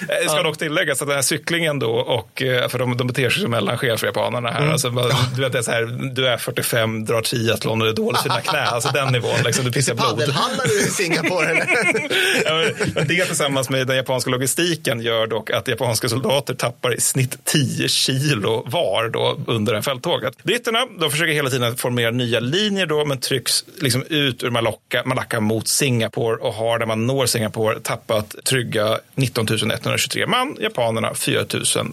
Det 0.08 0.28
ska 0.28 0.42
dock 0.42 0.58
tilläggas 0.58 1.02
att 1.02 1.08
den 1.08 1.14
här 1.16 1.22
cyklingen 1.22 1.78
då, 1.78 1.90
och, 1.90 2.42
eh, 2.42 2.68
för 2.68 2.78
de, 2.78 2.96
de 2.96 3.06
beter 3.06 3.30
sig 3.30 3.42
som 3.42 3.50
mellanchefer 3.50 4.06
japanerna 4.06 4.50
här. 4.50 4.66
Alltså, 4.72 4.90
man- 4.90 5.12
du, 5.36 5.42
vet, 5.42 5.52
det 5.52 5.58
är 5.58 5.62
så 5.62 5.70
här, 5.70 6.10
du 6.14 6.26
är 6.28 6.36
45, 6.36 7.04
drar 7.04 7.22
triathlon 7.22 7.80
och 7.80 7.86
det 7.86 7.92
är 7.92 7.96
dåligt 7.96 8.20
för 8.22 8.28
dina 8.28 8.40
knä. 8.40 8.62
Alltså 8.62 8.90
den 8.94 9.12
nivån, 9.12 9.36
liksom, 9.44 9.64
du 9.64 9.72
pissar 9.72 9.94
blod. 9.94 10.34
Singapore? 10.80 11.46
eller? 11.46 11.64
Ja, 12.44 13.02
det 13.04 13.26
tillsammans 13.26 13.70
med 13.70 13.86
den 13.86 13.96
japanska 13.96 14.30
logistiken 14.30 15.00
gör 15.00 15.26
dock 15.26 15.50
att 15.50 15.68
japanska 15.68 16.08
soldater 16.08 16.54
tappar 16.54 16.94
i 16.94 17.00
snitt 17.00 17.44
10 17.44 17.88
kilo 17.88 18.62
var 18.66 19.08
då 19.08 19.38
under 19.46 19.74
en 19.74 19.82
fälttåget. 19.82 20.42
Britterna 20.42 20.86
de 21.00 21.10
försöker 21.10 21.32
hela 21.32 21.50
tiden 21.50 21.76
formera 21.76 22.10
nya 22.10 22.40
linjer 22.40 22.86
då, 22.86 23.04
men 23.04 23.20
trycks 23.20 23.64
liksom 23.80 24.02
ut 24.08 24.42
ur 24.42 24.50
Malacca, 24.50 25.02
Malacca 25.04 25.40
mot 25.40 25.68
Singapore 25.68 26.36
och 26.36 26.54
har 26.54 26.78
när 26.78 26.86
man 26.86 27.06
når 27.06 27.26
Singapore 27.26 27.80
tappat 27.80 28.34
trygga 28.44 28.98
19 29.14 29.46
123 29.48 30.26
man, 30.26 30.56
japanerna 30.60 31.14
4 31.14 31.44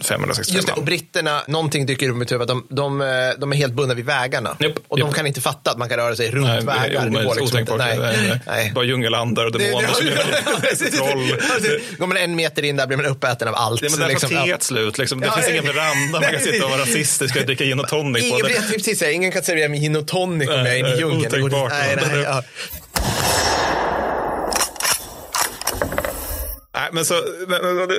565 0.02 0.56
Just 0.56 0.68
det, 0.68 0.74
och 0.74 0.84
britterna, 0.84 1.42
någonting 1.48 1.86
dyker 1.86 2.10
upp 2.10 2.16
i 2.16 2.20
mitt 2.20 2.32
huvud, 2.32 2.48
de, 2.48 2.68
de, 2.70 3.00
de 3.38 3.52
är 3.52 3.56
helt 3.56 3.74
bundna 3.74 3.94
vid 3.94 4.06
vägarna. 4.06 4.58
Japp, 4.60 4.74
och 4.88 4.98
de 4.98 5.06
japp. 5.08 5.16
kan 5.16 5.28
inte 5.28 5.42
fatta 5.42 5.72
att 5.72 5.78
man 5.78 5.90
kan 5.90 5.98
röra 5.98 6.16
sig 6.16 6.32
runt 6.32 6.48
Nej, 6.48 6.60
det 6.60 6.66
vägar. 6.66 7.06
är 7.06 7.10
går 7.10 7.22
omöjligt. 7.22 7.70
Nej. 7.78 7.98
Nej, 8.00 8.42
nej. 8.48 8.71
Nej. 8.72 8.76
Bara 8.76 8.86
djungelandar 8.86 9.46
och 9.46 9.52
Det- 9.52 9.58
demoner 9.58 9.88
är 9.88 10.92
troll. 10.98 11.36
Går 11.98 12.08
man 12.08 12.18
en 12.18 12.36
meter 12.36 12.64
in 12.66 12.76
där 12.76 12.88
blir 12.88 12.98
man 12.98 13.06
uppäten 13.06 13.48
av 13.48 13.56
allt. 13.56 13.82
Ja, 13.82 13.88
men 13.90 14.00
där 14.00 14.06
tar 14.06 14.10
Liksom, 14.14 14.32
ja. 14.36 14.44
teet 14.46 14.64
slut. 14.64 14.98
Liksom. 14.98 15.20
Det 15.20 15.28
Ja, 15.28 15.34
finns 15.34 15.50
ingen 15.50 15.66
veranda 15.66 16.20
man 16.22 16.32
kan 16.32 16.40
sitta 16.40 16.66
och 16.66 16.72
vara 16.72 16.82
rasistisk 16.82 17.36
och 17.36 17.46
dricka 17.46 17.64
gin 17.64 17.80
och 17.80 17.88
tonic 17.88 18.24
Ingen, 18.24 18.40
på. 18.42 18.48
Precis 18.74 19.00
säga, 19.00 19.12
ingen 19.12 19.32
kan 19.32 19.44
servera 19.44 19.70
mig 19.70 19.80
gin 19.80 19.96
och 19.96 20.08
tonic 20.08 20.50
om 20.50 20.56
jag 20.56 20.68
är 20.68 20.76
i 20.76 20.82
Nej, 20.82 20.98
djungeln. 21.00 21.22
Det 21.32 21.40
går 21.40 21.48
otänkbart. 21.48 21.72
Nej, 21.72 21.96
nej, 22.14 22.24
ja. 22.24 22.44
Nej, 26.74 26.90
men 26.92 27.06
så, 27.06 27.14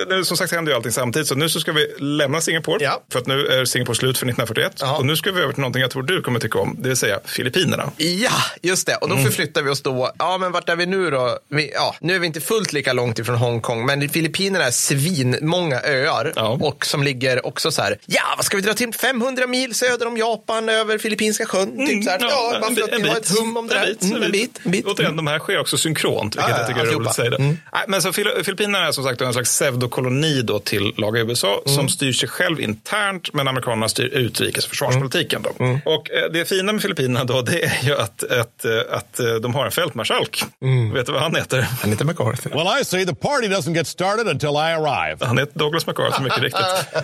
nu, 0.09 0.25
som 0.25 0.37
sagt 0.37 0.51
händer 0.51 0.71
ju 0.71 0.75
allting 0.75 0.91
samtidigt. 0.91 1.27
Så 1.27 1.35
nu 1.35 1.49
så 1.49 1.59
ska 1.59 1.71
vi 1.71 1.87
lämna 1.99 2.41
Singapore. 2.41 2.83
Ja. 2.83 3.03
För 3.11 3.19
att 3.19 3.27
nu 3.27 3.47
är 3.47 3.65
Singapore 3.65 3.95
slut 3.95 4.17
för 4.17 4.25
1941. 4.25 4.73
Ja. 4.79 4.97
Och 4.97 5.05
nu 5.05 5.15
ska 5.15 5.31
vi 5.31 5.41
över 5.41 5.53
till 5.53 5.61
någonting 5.61 5.81
jag 5.81 5.91
tror 5.91 6.03
du 6.03 6.21
kommer 6.21 6.39
tycka 6.39 6.59
om. 6.59 6.75
Det 6.79 6.87
vill 6.89 6.97
säga 6.97 7.19
Filippinerna. 7.25 7.91
Ja, 7.97 8.31
just 8.61 8.87
det. 8.87 8.95
Och 8.95 9.07
Mm. 9.07 9.17
då 9.17 9.23
förflyttar 9.29 9.61
vi 9.61 9.69
oss 9.69 9.81
då. 9.81 10.11
Ja, 10.19 10.37
men 10.37 10.51
vart 10.51 10.69
är 10.69 10.75
vi 10.75 10.85
nu 10.85 11.09
då? 11.11 11.37
Vi, 11.49 11.71
ja, 11.73 11.95
nu 12.01 12.15
är 12.15 12.19
vi 12.19 12.27
inte 12.27 12.41
fullt 12.41 12.73
lika 12.73 12.93
långt 12.93 13.19
ifrån 13.19 13.35
Hongkong, 13.35 13.85
men 13.85 14.09
Filippinerna 14.09 14.65
är 14.65 14.71
svin 14.71 15.37
många 15.41 15.81
öar 15.81 16.33
Ja. 16.35 16.57
och 16.61 16.85
som 16.85 17.03
ligger 17.03 17.45
också 17.45 17.71
så 17.71 17.81
här. 17.81 17.97
Ja, 18.05 18.21
vad 18.37 18.45
ska 18.45 18.57
vi 18.57 18.63
dra 18.63 18.73
till? 18.73 18.93
500 18.93 19.47
mil 19.47 19.73
söder 19.75 20.07
om 20.07 20.17
Japan 20.17 20.69
över 20.69 20.97
Filippinska 20.97 21.45
sjön. 21.45 21.87
typ 21.87 22.03
så 22.03 22.09
här. 22.09 22.17
Ja, 22.21 22.57
bara 22.61 22.75
för 22.75 22.81
att 22.81 22.99
vi 23.03 23.09
har 23.09 23.17
ett 23.17 23.29
hum 23.39 23.57
om 23.57 23.67
det 23.67 23.75
här. 23.77 23.85
En 23.87 23.91
bit, 23.93 24.03
Mm, 24.11 24.23
en 24.23 24.31
bit. 24.31 24.59
En 24.63 24.71
bit. 24.71 24.85
Återigen, 24.85 25.15
de 25.15 25.27
här 25.27 25.39
sker 25.39 25.59
också 25.59 25.77
synkront, 25.77 26.35
vilket 26.35 26.49
Ja, 26.49 26.55
ja, 26.55 26.59
jag 26.59 26.67
tycker 26.67 26.81
är 26.81 26.85
roligt 26.95 27.07
att 27.09 27.15
säga. 27.15 27.27
Mm. 27.35 27.57
Nej, 27.73 27.83
men 27.87 28.01
så 28.01 28.09
Fili- 28.11 28.43
Filippinerna 28.63 28.87
är 28.87 28.91
som 28.91 29.03
sagt 29.03 29.21
en 29.21 29.33
slags 29.33 29.49
pseudokoloni 29.49 30.41
då 30.41 30.59
till 30.59 30.93
laga 30.97 31.19
USA 31.21 31.61
Mm. 31.65 31.75
som 31.75 31.89
styr 31.89 32.13
sig 32.13 32.29
själv 32.29 32.61
internt, 32.61 33.33
men 33.33 33.47
amerikanerna 33.47 33.89
styr 33.89 34.05
utrikes 34.05 34.63
och 34.63 34.69
försvarspolitiken. 34.69 35.41
Då. 35.41 35.65
Mm. 35.65 35.79
Och 35.85 36.11
eh, 36.11 36.31
det 36.33 36.45
fina 36.45 36.73
med 36.73 36.81
Filippinerna 36.81 37.23
då, 37.23 37.41
det 37.41 37.63
är 37.63 37.83
ju 37.83 37.93
att, 37.97 38.23
att, 38.23 38.65
eh, 38.65 38.71
att 38.91 39.19
eh, 39.19 39.25
de 39.41 39.55
har 39.55 39.65
en 39.65 39.71
fältmarskalk. 39.71 40.43
Mm. 40.61 40.93
Vet 40.93 41.05
du 41.05 41.11
vad 41.11 41.21
han 41.21 41.35
heter? 41.35 41.61
Han 41.81 41.89
heter 41.91 42.05
MacArthur. 42.05 42.49
Well, 42.49 42.81
I 42.81 42.85
say 42.85 43.05
the 43.05 43.15
party 43.15 43.47
doesn't 43.47 43.75
get 43.75 43.87
started 43.87 44.27
until 44.27 44.49
I 44.49 44.73
arrive. 44.73 45.25
Han 45.25 45.37
heter 45.37 45.59
Douglas 45.59 45.87
MacArthur, 45.87 46.23
mycket 46.23 46.41
riktigt. 46.41 46.65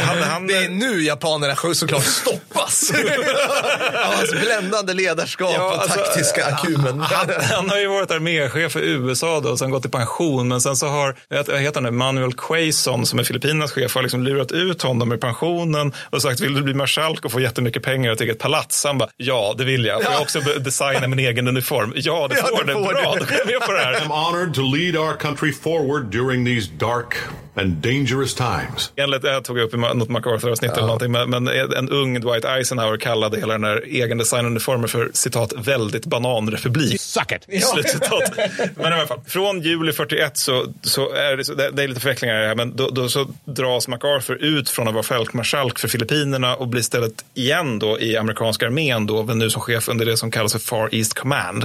Han, 0.00 0.22
han, 0.22 0.46
Det 0.46 0.54
är 0.56 0.68
nu 0.68 1.02
japanerna 1.02 1.56
såklart 1.74 2.04
stoppas. 2.04 2.90
Av 4.06 4.14
hans 4.14 4.30
bländande 4.30 4.92
ledarskap 4.94 5.50
Ja, 5.54 5.66
och 5.74 5.82
alltså, 5.82 5.98
taktiska 5.98 6.44
akumen. 6.44 7.00
Han, 7.00 7.26
han 7.52 7.70
har 7.70 7.78
ju 7.78 7.86
varit 7.88 8.10
arméchef 8.10 8.72
för 8.72 8.80
USA 8.80 9.40
då, 9.40 9.48
och 9.50 9.58
sen 9.58 9.70
gått 9.70 9.84
i 9.86 9.88
pension. 9.88 10.48
Men 10.48 10.60
sen 10.60 10.73
så 10.76 10.86
har, 10.86 11.16
vad 11.28 11.60
heter 11.60 11.74
han 11.74 11.82
nu, 11.82 11.90
Manuel 11.90 12.32
Quaison 12.32 13.06
som 13.06 13.18
är 13.18 13.24
Filippinernas 13.24 13.72
chef, 13.72 13.94
har 13.94 14.02
liksom 14.02 14.22
lurat 14.24 14.52
ut 14.52 14.82
honom 14.82 15.12
ur 15.12 15.16
pensionen 15.16 15.92
och 16.10 16.22
sagt 16.22 16.40
vill 16.40 16.54
du 16.54 16.62
bli 16.62 16.74
marskalk 16.74 17.24
och 17.24 17.32
få 17.32 17.40
jättemycket 17.40 17.82
pengar 17.82 18.10
och 18.10 18.14
ett 18.14 18.20
eget 18.20 18.38
palats? 18.38 18.84
Han 18.84 18.98
bara, 18.98 19.08
ja 19.16 19.54
det 19.58 19.64
vill 19.64 19.84
jag. 19.84 20.02
Får 20.02 20.12
jag 20.12 20.22
också 20.22 20.40
designa 20.40 21.06
min 21.08 21.18
egen 21.18 21.48
uniform? 21.48 21.92
Ja 21.96 22.28
det 22.28 22.34
Ja, 22.38 22.42
får 22.58 22.64
det 22.64 22.72
du. 22.72 22.72
får 22.72 22.92
Bra, 22.92 23.14
du. 23.14 23.20
då 23.20 23.24
går 23.26 23.38
jag 23.38 23.46
med 23.46 23.60
på 23.66 23.72
det 23.72 23.78
här. 23.80 23.94
I'm 24.00 24.08
honored 24.10 24.54
to 24.54 24.62
lead 24.76 24.96
our 24.96 25.16
country 25.16 25.52
forward 25.52 26.04
during 26.10 26.44
these 26.46 26.70
dark 26.78 27.14
and 27.56 27.70
dangerous 27.76 28.34
times. 28.34 28.92
Enligt, 28.96 29.24
jag 29.24 29.44
tog 29.44 29.58
upp 29.58 29.74
i 29.74 29.76
något 29.76 30.08
MacArthur-avsnitt 30.08 30.72
eller 30.72 30.86
någonting, 30.86 31.12
men, 31.12 31.30
men 31.30 31.48
en 31.48 31.88
ung 31.88 32.20
Dwight 32.20 32.44
Eisenhower 32.44 32.96
kallade 32.96 33.40
hela 33.40 33.52
den 33.52 33.64
här 33.64 33.84
egendesignuniformen 33.86 34.88
för 34.88 35.10
citat 35.12 35.52
väldigt 35.56 36.06
bananrepublik. 36.06 37.00
Suck 37.00 37.32
it. 37.32 37.64
Slutcitat. 37.64 38.32
Men 38.76 38.92
i 38.92 38.96
alla 38.96 39.06
fall, 39.06 39.20
från 39.26 39.60
juli 39.62 39.92
41 39.92 40.36
så, 40.36 40.64
så 40.82 41.12
är 41.12 41.36
det, 41.36 41.44
så, 41.44 41.54
det 41.54 41.70
det 41.70 41.82
är 41.82 41.88
lite 41.88 42.00
förvecklingar 42.00 42.38
i 42.38 42.40
det 42.42 42.48
här, 42.48 42.54
men 42.54 42.76
då, 42.76 42.88
då 42.88 43.08
så 43.08 43.26
dras 43.44 43.88
MacArthur 43.88 44.44
ut 44.44 44.70
från 44.70 44.88
att 44.88 44.94
vara 44.94 45.02
fältmarskalk 45.04 45.78
för 45.78 45.88
Filippinerna 45.88 46.54
och 46.56 46.68
blir 46.68 46.80
istället 46.80 47.24
igen 47.34 47.78
då 47.78 48.00
i 48.00 48.16
amerikanska 48.16 48.66
armén 48.66 49.06
då, 49.06 49.22
men 49.22 49.38
nu 49.38 49.50
som 49.50 49.62
chef 49.62 49.88
under 49.88 50.06
det 50.06 50.16
som 50.16 50.30
kallas 50.30 50.52
för 50.52 50.58
Far 50.58 50.88
East 50.92 51.14
Command. 51.14 51.64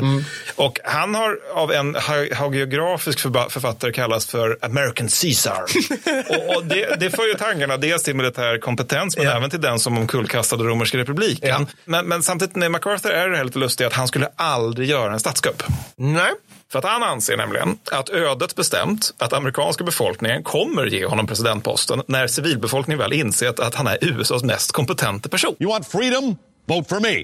Och 0.56 0.80
han 0.84 1.16
har 1.16 1.38
av 1.54 1.72
en 1.72 1.96
ha- 1.96 2.36
hagiografisk 2.36 3.20
författare 3.20 3.92
kallats 3.92 4.26
för 4.26 4.58
American 4.62 5.08
Caesar. 5.22 5.64
och, 6.30 6.56
och 6.56 6.66
det, 6.66 7.00
det 7.00 7.10
för 7.10 7.28
ju 7.28 7.34
tankarna 7.34 7.78
dels 7.78 8.04
till 8.04 8.16
militär 8.16 8.58
kompetens, 8.58 9.18
men 9.18 9.26
Ja. 9.26 9.38
även 9.38 9.50
till 9.50 9.62
den 9.62 9.80
som 9.80 9.98
omkullkastade 9.98 10.64
romerska 10.64 10.98
republiken. 10.98 11.50
Ja. 11.50 11.66
Men, 11.86 12.06
men 12.08 12.24
samtidigt 12.24 12.56
med 12.56 12.72
MacArthur 12.72 13.12
är 13.12 13.30
det 13.30 13.38
här 13.38 13.44
lite 13.44 13.60
lustigt 13.60 13.88
att 13.88 13.94
han 13.94 14.08
skulle 14.08 14.30
aldrig 14.36 14.90
göra 14.90 15.14
en 15.14 15.20
statskupp. 15.20 15.64
Nej. 15.96 16.32
För 16.72 16.80
att 16.80 16.86
han 16.86 17.04
anser 17.04 17.38
nämligen 17.38 17.78
att 17.92 18.10
ödet 18.10 18.56
bestämt 18.56 19.14
att 19.18 19.34
amerikanska 19.34 19.84
befolkningen 19.84 20.44
kommer 20.44 20.86
ge 20.86 21.06
honom 21.06 21.28
presidentposten 21.28 22.02
när 22.08 22.28
civilbefolkningen 22.28 23.00
väl 23.00 23.14
insett 23.14 23.60
att 23.60 23.76
han 23.76 23.88
är 23.88 23.98
USAs 24.02 24.44
mest 24.44 24.72
kompetenta 24.72 25.30
person. 25.30 25.56
You 25.60 25.72
want 25.72 25.88
freedom? 25.88 26.36
Vote 26.68 26.90
for 26.90 27.00
me. 27.00 27.24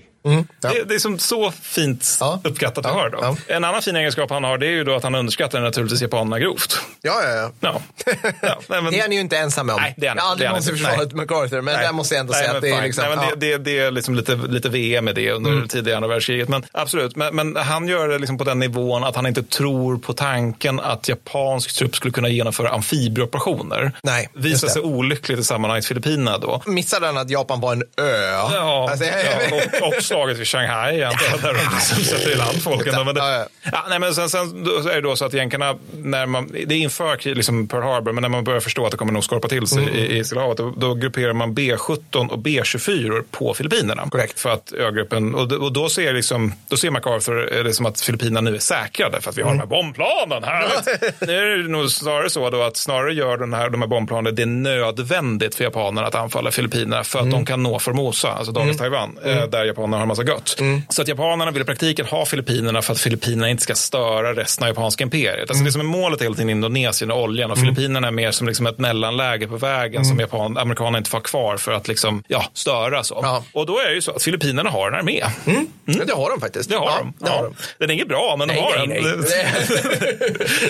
Ja. 0.61 0.69
Det, 0.69 0.83
det 0.83 0.95
är 0.95 0.99
som 0.99 1.19
så 1.19 1.51
fint 1.61 2.17
Ja. 2.19 2.41
uppskattat 2.43 2.85
att 2.85 2.91
Ja. 2.91 2.99
höra. 2.99 3.09
Då. 3.09 3.17
Ja. 3.21 3.35
En 3.55 3.63
annan 3.63 3.81
fin 3.81 3.95
egenskap 3.95 4.29
han 4.29 4.43
har 4.43 4.57
det 4.57 4.65
är 4.67 4.71
ju 4.71 4.83
då 4.83 4.95
att 4.95 5.03
han 5.03 5.15
underskattar 5.15 5.61
naturligtvis 5.61 6.01
japanerna 6.01 6.39
grovt. 6.39 6.79
Ja, 7.01 7.13
ja, 7.23 7.29
ja. 7.35 7.51
Ja. 7.59 7.81
Ja, 8.41 8.59
nej, 8.69 8.81
men- 8.81 8.91
Det 8.91 8.97
är 8.97 9.01
han 9.01 9.11
ju 9.11 9.19
inte 9.19 9.37
ensam 9.37 9.69
om. 9.69 9.75
Nej, 9.81 9.93
det 9.97 10.05
är 10.05 10.09
han 10.09 10.17
jag 10.17 10.23
har 10.23 10.31
aldrig 10.31 10.49
någonsin 10.49 10.77
försvarat. 10.77 11.13
MacArthur, 11.13 11.61
men 11.61 11.73
Nej. 11.75 11.85
där 11.85 11.91
måste 11.93 12.15
jag 12.15 12.19
ändå 12.19 12.31
Nej, 12.33 12.41
säga 12.43 12.55
att 12.55 12.61
det 12.61 12.69
är 12.69 12.81
liksom... 12.81 13.03
Nej, 13.07 13.15
men 13.15 13.25
ja. 13.29 13.35
det, 13.35 13.57
det, 13.57 13.57
det 13.57 13.79
är 13.79 13.91
liksom 13.91 14.15
lite, 14.15 14.35
lite 14.35 14.69
VM 14.69 15.07
i 15.07 15.13
det 15.13 15.31
under 15.31 15.51
Mm. 15.51 15.67
tidigare 15.67 15.97
andra 15.97 16.09
världskriget. 16.09 16.49
Men 16.49 16.65
absolut, 16.71 17.15
men, 17.15 17.35
men 17.35 17.55
han 17.55 17.87
gör 17.87 18.07
det 18.07 18.17
liksom 18.19 18.37
på 18.37 18.43
den 18.43 18.59
nivån 18.59 19.03
att 19.03 19.15
han 19.15 19.25
inte 19.27 19.43
tror 19.43 19.97
på 19.97 20.13
tanken 20.13 20.79
att 20.79 21.07
japansk 21.09 21.75
trupp 21.75 21.95
skulle 21.95 22.11
kunna 22.13 22.29
genomföra 22.29 22.69
amfibieoperationer. 22.69 23.91
Nej, 24.03 24.29
Visar 24.33 24.67
sig 24.67 24.81
olyckligt 24.81 25.39
i 25.39 25.43
sammanhanget 25.43 25.85
Filippinerna 25.85 26.37
då. 26.37 26.61
Missade 26.65 27.05
han 27.05 27.17
att 27.17 27.29
Japan 27.29 27.59
var 27.61 27.73
en 27.73 27.83
ö? 27.97 28.31
Ja, 28.31 28.89
Alltså, 28.91 29.05
och, 29.81 29.87
och 29.87 30.03
slaget 30.15 30.37
vid 30.37 30.47
Shanghai, 30.47 30.97
jag 30.99 31.07
antar, 31.13 31.37
där 31.47 31.53
de 31.53 31.75
liksom 31.75 32.03
sätter 32.03 32.31
i 32.31 32.35
land 32.35 32.63
folken. 32.63 33.05
Men 33.05 33.15
det, 33.15 33.47
ja, 33.71 33.85
nej, 33.89 33.99
men 33.99 34.13
sen, 34.15 34.29
sen 34.29 34.39
är 34.67 34.95
det 34.95 35.01
då 35.01 35.15
så 35.15 35.25
att 35.25 35.33
jänkarna, 35.33 35.75
när 35.97 36.25
man, 36.25 36.47
det 36.67 36.75
är 36.75 36.77
inför 36.77 37.35
liksom 37.35 37.67
Pearl 37.67 37.83
Harbor, 37.83 38.11
men 38.11 38.21
när 38.21 38.29
man 38.29 38.43
börjar 38.43 38.59
förstå 38.59 38.85
att 38.85 38.91
det 38.91 38.97
kommer 38.97 39.13
nog 39.13 39.23
skorpa 39.23 39.47
till 39.47 39.67
sig 39.67 39.83
i, 39.89 40.17
i 40.17 40.23
Stilla 40.23 40.41
havet, 40.41 40.57
då, 40.57 40.73
då 40.77 40.93
grupperar 40.93 41.33
man 41.33 41.53
B-17 41.53 42.27
och 42.29 42.39
B-24 42.39 43.23
på 43.31 43.53
Filippinerna. 43.53 44.07
Korrekt. 44.09 44.39
För 44.39 44.49
att 44.49 44.71
ögruppen, 44.73 45.35
och, 45.35 45.47
då- 45.47 45.55
och 45.55 45.73
då 45.73 45.89
ser, 45.89 46.13
liksom, 46.13 46.53
då 46.67 46.77
ser 46.77 46.91
MacArthur 46.91 47.63
det 47.63 47.73
som 47.73 47.85
att 47.85 48.01
Filippinerna 48.01 48.41
nu 48.41 48.55
är 48.55 48.59
säkrade 48.59 49.21
för 49.21 49.29
att 49.29 49.37
vi 49.37 49.41
har 49.41 49.49
de 49.49 49.59
här 49.59 49.65
bombplanen. 49.65 50.43
Här. 50.43 50.67
nu 51.27 51.33
är 51.53 51.57
det 51.63 51.69
nog 51.69 51.91
snarare 51.91 52.29
så 52.29 52.49
då 52.49 52.61
att 52.63 52.77
snarare 52.77 53.13
gör 53.13 53.37
den 53.37 53.53
här, 53.53 53.69
de 53.69 53.81
här 53.81 53.87
bombplanen 53.89 54.35
det 54.35 54.45
nödvändigt 54.45 55.55
för 55.55 55.63
japanerna 55.63 56.07
att 56.07 56.15
anfalla 56.15 56.51
Filippinerna 56.51 57.03
för 57.03 57.19
att 57.19 57.31
de 57.31 57.45
kan 57.45 57.63
nå 57.63 57.79
Formosa, 57.79 58.31
alltså 58.31 58.51
dagens 58.51 58.77
Taiwan, 58.77 59.17
eh, 59.25 59.43
där 59.47 59.65
japanerna 59.65 60.04
en 60.05 60.07
massa 60.07 60.23
gött. 60.23 60.57
Så 60.89 61.01
att 61.01 61.07
japanerna 61.07 61.51
vill 61.51 61.61
i 61.61 61.65
praktiken 61.65 62.05
ha 62.05 62.25
Filippinerna 62.25 62.81
för 62.81 62.93
att 62.93 62.99
Filippinerna 62.99 63.49
inte 63.49 63.63
ska 63.63 63.75
störa 63.75 64.33
resten 64.33 64.63
av 64.63 64.67
japanska 64.69 65.03
imperiet. 65.03 65.49
Alltså 65.49 65.63
det 65.65 65.71
som 65.71 65.81
är 65.81 65.85
målet 65.85 66.19
är 66.19 66.25
hela 66.25 66.35
tiden 66.35 66.49
Indonesien 66.49 67.11
och 67.11 67.21
oljan 67.23 67.51
och 67.51 67.57
Filippinerna 67.57 68.07
är 68.07 68.11
mer 68.11 68.31
som 68.31 68.47
liksom 68.47 68.65
ett 68.67 68.77
mellanläge 68.79 69.47
på 69.47 69.57
vägen 69.57 70.05
som 70.05 70.19
Japan, 70.19 70.57
amerikanerna 70.57 70.97
inte 70.97 71.09
får 71.09 71.17
ha 71.17 71.23
kvar 71.23 71.57
för 71.57 71.71
att 71.71 71.87
liksom, 71.87 72.23
ja, 72.27 72.45
störa. 72.53 73.03
Så. 73.03 73.19
Ja. 73.23 73.43
Och 73.51 73.65
då 73.65 73.79
är 73.79 73.87
det 73.87 73.93
ju 73.95 74.01
så 74.01 74.11
att 74.11 74.23
Filippinerna 74.23 74.69
har 74.69 74.87
en 74.87 74.93
armé. 74.95 75.23
Men 75.85 76.07
det 76.07 76.13
har 76.13 76.29
de 76.29 76.39
faktiskt. 76.39 76.69
Det 76.69 76.75
har 76.75 76.85
ja, 76.85 76.97
de. 76.99 77.13
Det 77.25 77.29
har 77.31 77.37
Ja. 77.37 77.43
de. 77.43 77.55
Den 77.79 77.89
är 77.89 77.93
inget 77.93 78.07
bra, 78.07 78.35
men 78.39 78.47
Nej, 78.47 78.55
de 78.57 78.61
har 78.61 78.87
nej, 78.87 79.01
den. 79.01 79.19
nej. 79.29 80.17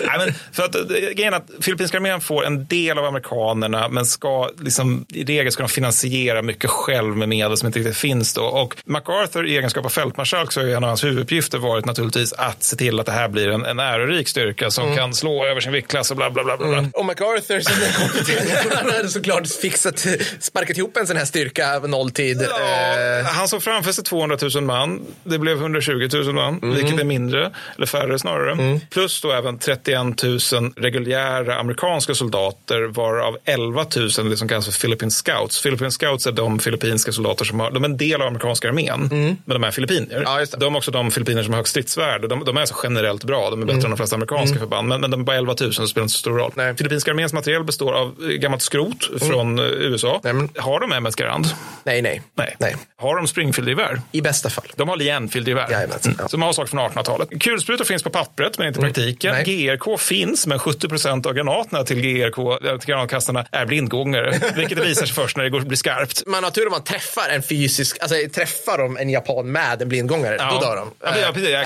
nej, 0.07 0.17
men 0.17 0.33
för 0.51 0.63
att, 0.63 0.75
eh, 0.75 0.81
grejen 1.15 1.33
är 1.33 1.37
att 1.37 1.49
Filippinska 1.61 1.97
armén 1.97 2.21
får 2.21 2.45
en 2.45 2.65
del 2.65 2.97
av 2.97 3.05
amerikanerna, 3.05 3.89
men 3.89 4.05
ska 4.05 4.49
liksom, 4.59 5.05
i 5.09 5.23
regel 5.23 5.51
ska 5.51 5.63
de 5.63 5.69
finansiera 5.69 6.41
mycket 6.41 6.69
själv 6.69 7.17
med 7.17 7.29
medel 7.29 7.57
som 7.57 7.67
inte 7.67 7.79
riktigt 7.79 7.97
finns. 7.97 8.33
Då. 8.33 8.43
Och 8.43 8.75
MacArthur 8.85 9.14
i 9.45 9.57
egenskap 9.57 9.85
av 9.85 9.89
fältmarskalk 9.89 10.51
så 10.51 10.61
har 10.61 10.67
en 10.67 10.83
av 10.83 10.87
hans 10.87 11.03
huvuduppgifter 11.03 11.57
varit 11.57 11.85
naturligtvis 11.85 12.33
att 12.33 12.63
se 12.63 12.75
till 12.75 12.99
att 12.99 13.05
det 13.05 13.11
här 13.11 13.27
blir 13.27 13.49
en, 13.49 13.65
en 13.65 13.79
ärorik 13.79 14.27
styrka 14.27 14.71
som 14.71 14.95
kan 14.95 15.13
slå 15.13 15.45
över 15.45 15.61
sin 15.61 15.71
viktklass 15.71 16.11
och 16.11 16.17
bla 16.17 16.29
bla 16.29 16.43
bla. 16.43 16.57
bla. 16.57 16.67
bla. 16.67 16.89
Och 16.93 17.05
MacArthur 17.05 17.59
som 17.59 17.73
kom 17.75 18.25
till, 18.25 18.37
han 18.75 18.91
hade 18.91 19.09
såklart 19.09 19.47
fixat, 19.61 20.05
sparkat 20.39 20.77
ihop 20.77 20.97
en 20.97 21.07
sån 21.07 21.17
här 21.17 21.25
styrka 21.25 21.79
nolltid. 21.79 22.41
Eh, 22.41 22.47
Ja, 22.49 23.31
han 23.31 23.47
såg 23.47 23.63
framför 23.63 23.91
sig 23.91 24.03
200 24.03 24.37
000 24.55 24.63
man. 24.63 25.01
Det 25.23 25.39
blev 25.39 25.57
120 25.57 26.09
000 26.13 26.33
man, 26.33 26.59
vilket 26.75 26.99
är 26.99 27.03
mindre, 27.03 27.51
eller 27.75 27.85
färre 27.85 28.19
snarare. 28.19 28.79
Plus 28.89 29.21
då 29.21 29.31
även 29.31 29.59
31 29.59 30.23
000 30.23 30.39
reguljära 30.75 31.55
amerikanska 31.59 32.15
soldater, 32.15 32.81
varav 32.83 33.37
11 33.45 33.85
000 33.95 34.29
det 34.29 34.37
som 34.37 34.47
kallas 34.47 34.65
för 34.65 34.81
Philippine 34.81 35.11
Scouts. 35.11 35.61
Philippine 35.63 35.91
Scouts 35.91 36.27
är 36.27 36.31
de 36.31 36.59
filippinska 36.59 37.11
soldater 37.11 37.45
som 37.45 37.59
har, 37.59 37.71
de 37.71 37.83
är 37.83 37.87
en 37.89 37.97
del 37.97 38.21
av 38.21 38.27
amerikanska 38.27 38.67
armén, 38.67 39.04
men 39.09 39.37
de 39.45 39.63
är 39.63 39.71
filippinier. 39.71 40.21
Ja. 40.25 40.45
De 40.57 40.73
är 40.75 40.77
också 40.77 40.91
de 40.91 41.11
filippiner 41.11 41.43
som 41.43 41.53
har 41.53 41.57
högst 41.57 41.71
stridsvärde. 41.71 42.27
De, 42.27 42.45
de 42.45 42.57
är 42.57 42.61
alltså 42.61 42.75
generellt 42.83 43.23
bra, 43.23 43.49
de 43.49 43.61
är 43.61 43.65
bättre 43.65 43.81
än 43.83 43.89
de 43.89 43.97
flesta 43.97 44.15
amerikanska 44.15 44.59
förband, 44.59 44.87
men, 44.87 45.01
men 45.01 45.11
de 45.11 45.19
är 45.19 45.23
bara 45.25 45.37
11 45.37 45.55
000, 45.61 45.73
så 45.73 45.87
spelar 45.87 46.03
inte 46.03 46.13
så 46.13 46.19
stor 46.19 46.37
roll. 46.37 46.51
Nej. 46.55 46.75
Filippinska 46.77 47.11
arméns 47.11 47.33
materiel 47.33 47.63
består 47.63 47.93
av 47.93 48.15
eh, 48.21 48.27
gammalt 48.27 48.61
skrot 48.61 49.09
från 49.21 49.59
eh, 49.59 49.65
USA. 49.65 50.21
Nej, 50.23 50.33
men- 50.33 50.49
Har 50.57 50.79
de 50.79 50.91
MS 51.03 51.15
Garand? 51.15 51.45
nej, 51.83 52.01
nej, 52.01 52.21
Nej. 52.37 52.55
nej. 52.59 52.75
Har 52.97 53.15
de 53.15 53.27
Springfield-gevär? 53.27 54.01
I 54.11 54.21
bästa 54.21 54.49
fall. 54.49 54.65
De 54.75 54.89
har 54.89 54.97
Lee-Enfield-gevär. 54.97 55.71
Jajamensan, 55.71 56.15
ja. 56.19 56.27
Som 56.27 56.41
har 56.41 56.53
saker 56.53 56.69
från 56.69 56.79
1800-talet. 56.79 57.29
Kulsprutor 57.39 57.85
finns 57.85 58.03
på 58.03 58.09
pappret, 58.09 58.57
men 58.57 58.67
inte 58.67 58.79
i 58.79 58.83
praktiken. 58.83 59.33
Nej. 59.33 59.43
GRK 59.67 59.97
finns, 59.99 60.47
men 60.47 60.59
70 60.59 60.87
procent 60.89 61.25
av 61.25 61.33
granaterna 61.33 61.83
till 61.83 62.01
GRK, 62.01 62.37
äh, 62.69 62.77
till 62.77 62.87
granatkastarna, 62.89 63.45
är 63.51 63.65
blindgångare. 63.65 64.39
vilket 64.55 64.77
visar 64.77 65.05
sig 65.05 65.15
först 65.15 65.37
när 65.37 65.43
det 65.43 65.49
går, 65.49 65.59
blir 65.61 65.77
skarpt. 65.77 66.23
Man 66.27 66.43
har 66.43 66.51
tur 66.51 66.65
om 66.65 66.71
man 66.71 66.83
träffar 66.83 67.29
en 67.29 67.43
fysisk, 67.43 67.97
alltså 68.01 68.15
träffar 68.35 68.79
en 68.97 69.09
japan 69.09 69.51
med 69.51 69.81
en 69.81 69.89
blindgångare, 69.89 70.37
då 70.37 70.59
dör 70.59 70.75
de. 70.75 70.91
Ja, 71.03 71.17
ja, 71.17 71.31
precis. 71.33 71.49
Jag 71.49 71.65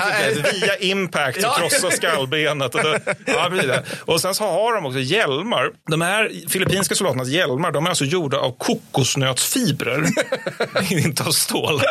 Via 0.59 0.77
impact 0.77 1.37
Ja. 1.41 1.55
krossar 1.59 1.89
skallbenet. 1.89 2.75
Och, 2.75 2.83
då, 2.83 2.95
ja, 3.25 3.47
precis. 3.49 3.71
och 4.05 4.21
sen 4.21 4.35
så 4.35 4.43
har 4.43 4.75
de 4.75 4.85
också 4.85 4.99
hjälmar. 4.99 5.71
De 5.89 6.01
här 6.01 6.31
filippinska 6.49 6.95
soldaternas 6.95 7.27
hjälmar 7.27 7.71
de 7.71 7.85
är 7.85 7.89
alltså 7.89 8.05
gjorda 8.05 8.37
av 8.37 8.55
kokosnötsfibrer. 8.57 10.05
inte 11.05 11.23
av 11.23 11.31
stål. 11.31 11.81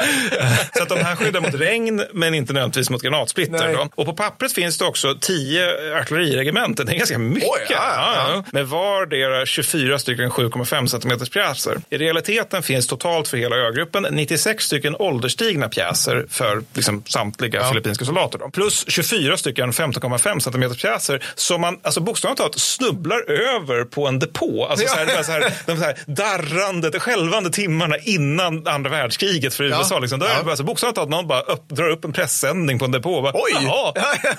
Så 0.76 0.82
att 0.82 0.88
de 0.88 0.98
här 0.98 1.16
skyddar 1.16 1.40
mot 1.40 1.54
regn 1.54 2.04
men 2.12 2.34
inte 2.34 2.52
nödvändigtvis 2.52 2.90
mot 2.90 3.02
granatsplitter. 3.02 3.88
Och 3.94 4.06
på 4.06 4.12
pappret 4.12 4.52
finns 4.52 4.78
det 4.78 4.84
också 4.84 5.14
tio 5.20 5.68
artilleriregementen. 6.00 6.86
Det 6.86 6.92
är 6.92 6.98
ganska 6.98 7.18
mycket. 7.18 7.48
Oj, 7.48 7.66
ja, 7.70 7.92
ja, 7.96 8.30
ja. 8.34 8.44
Med 8.52 8.66
vardera 8.68 9.46
24 9.46 9.98
stycken 9.98 10.30
7,5 10.30 10.86
cm 10.86 11.18
pjäser. 11.32 11.80
I 11.90 11.98
realiteten 11.98 12.62
finns 12.62 12.86
totalt 12.86 13.28
för 13.28 13.36
hela 13.36 13.56
ögruppen 13.56 14.06
96 14.10 14.64
stycken 14.64 14.96
ålderstigna 15.28 15.68
pjäser 15.68 16.26
för 16.30 16.62
liksom, 16.74 17.02
samtliga 17.06 17.64
filippinska 17.68 18.04
soldater. 18.04 18.38
Då. 18.38 18.50
Plus 18.50 18.84
24 18.88 19.36
stycken 19.36 19.72
15,5 19.72 20.40
cm 20.40 20.74
pjäser 20.74 21.24
som 21.34 21.60
man 21.60 21.78
alltså, 21.82 22.00
bokstavligt 22.00 22.38
talat 22.38 22.58
snubblar 22.58 23.30
över 23.30 23.84
på 23.84 24.06
en 24.06 24.18
depå. 24.18 24.66
Alltså, 24.66 24.84
Ja. 24.86 24.90
så 24.90 24.96
här, 24.96 25.18
är 25.18 25.22
så 25.22 25.32
här, 25.32 25.52
de 25.66 25.76
så 25.76 25.82
här 25.84 25.96
darrande, 26.06 27.00
skälvande 27.00 27.50
timmarna 27.50 27.96
innan 27.98 28.66
andra 28.66 28.90
världskriget 28.90 29.54
för 29.54 29.64
Ja. 29.64 29.78
USA. 29.80 29.98
Liksom. 29.98 30.18
Då 30.18 30.26
är 30.26 30.30
det 30.30 30.40
Ja. 30.44 30.50
alltså, 30.50 30.64
bokstavligt 30.64 30.94
talat 30.96 31.10
någon 31.10 31.26
bara 31.28 31.40
upp, 31.40 31.68
drar 31.68 31.88
upp 31.90 32.04
en 32.04 32.12
pressändning 32.12 32.78
på 32.78 32.84
en 32.84 32.90
depå. 32.92 33.22
Bara, 33.22 33.32
Oj. 33.34 33.52
Jaha, 33.64 33.92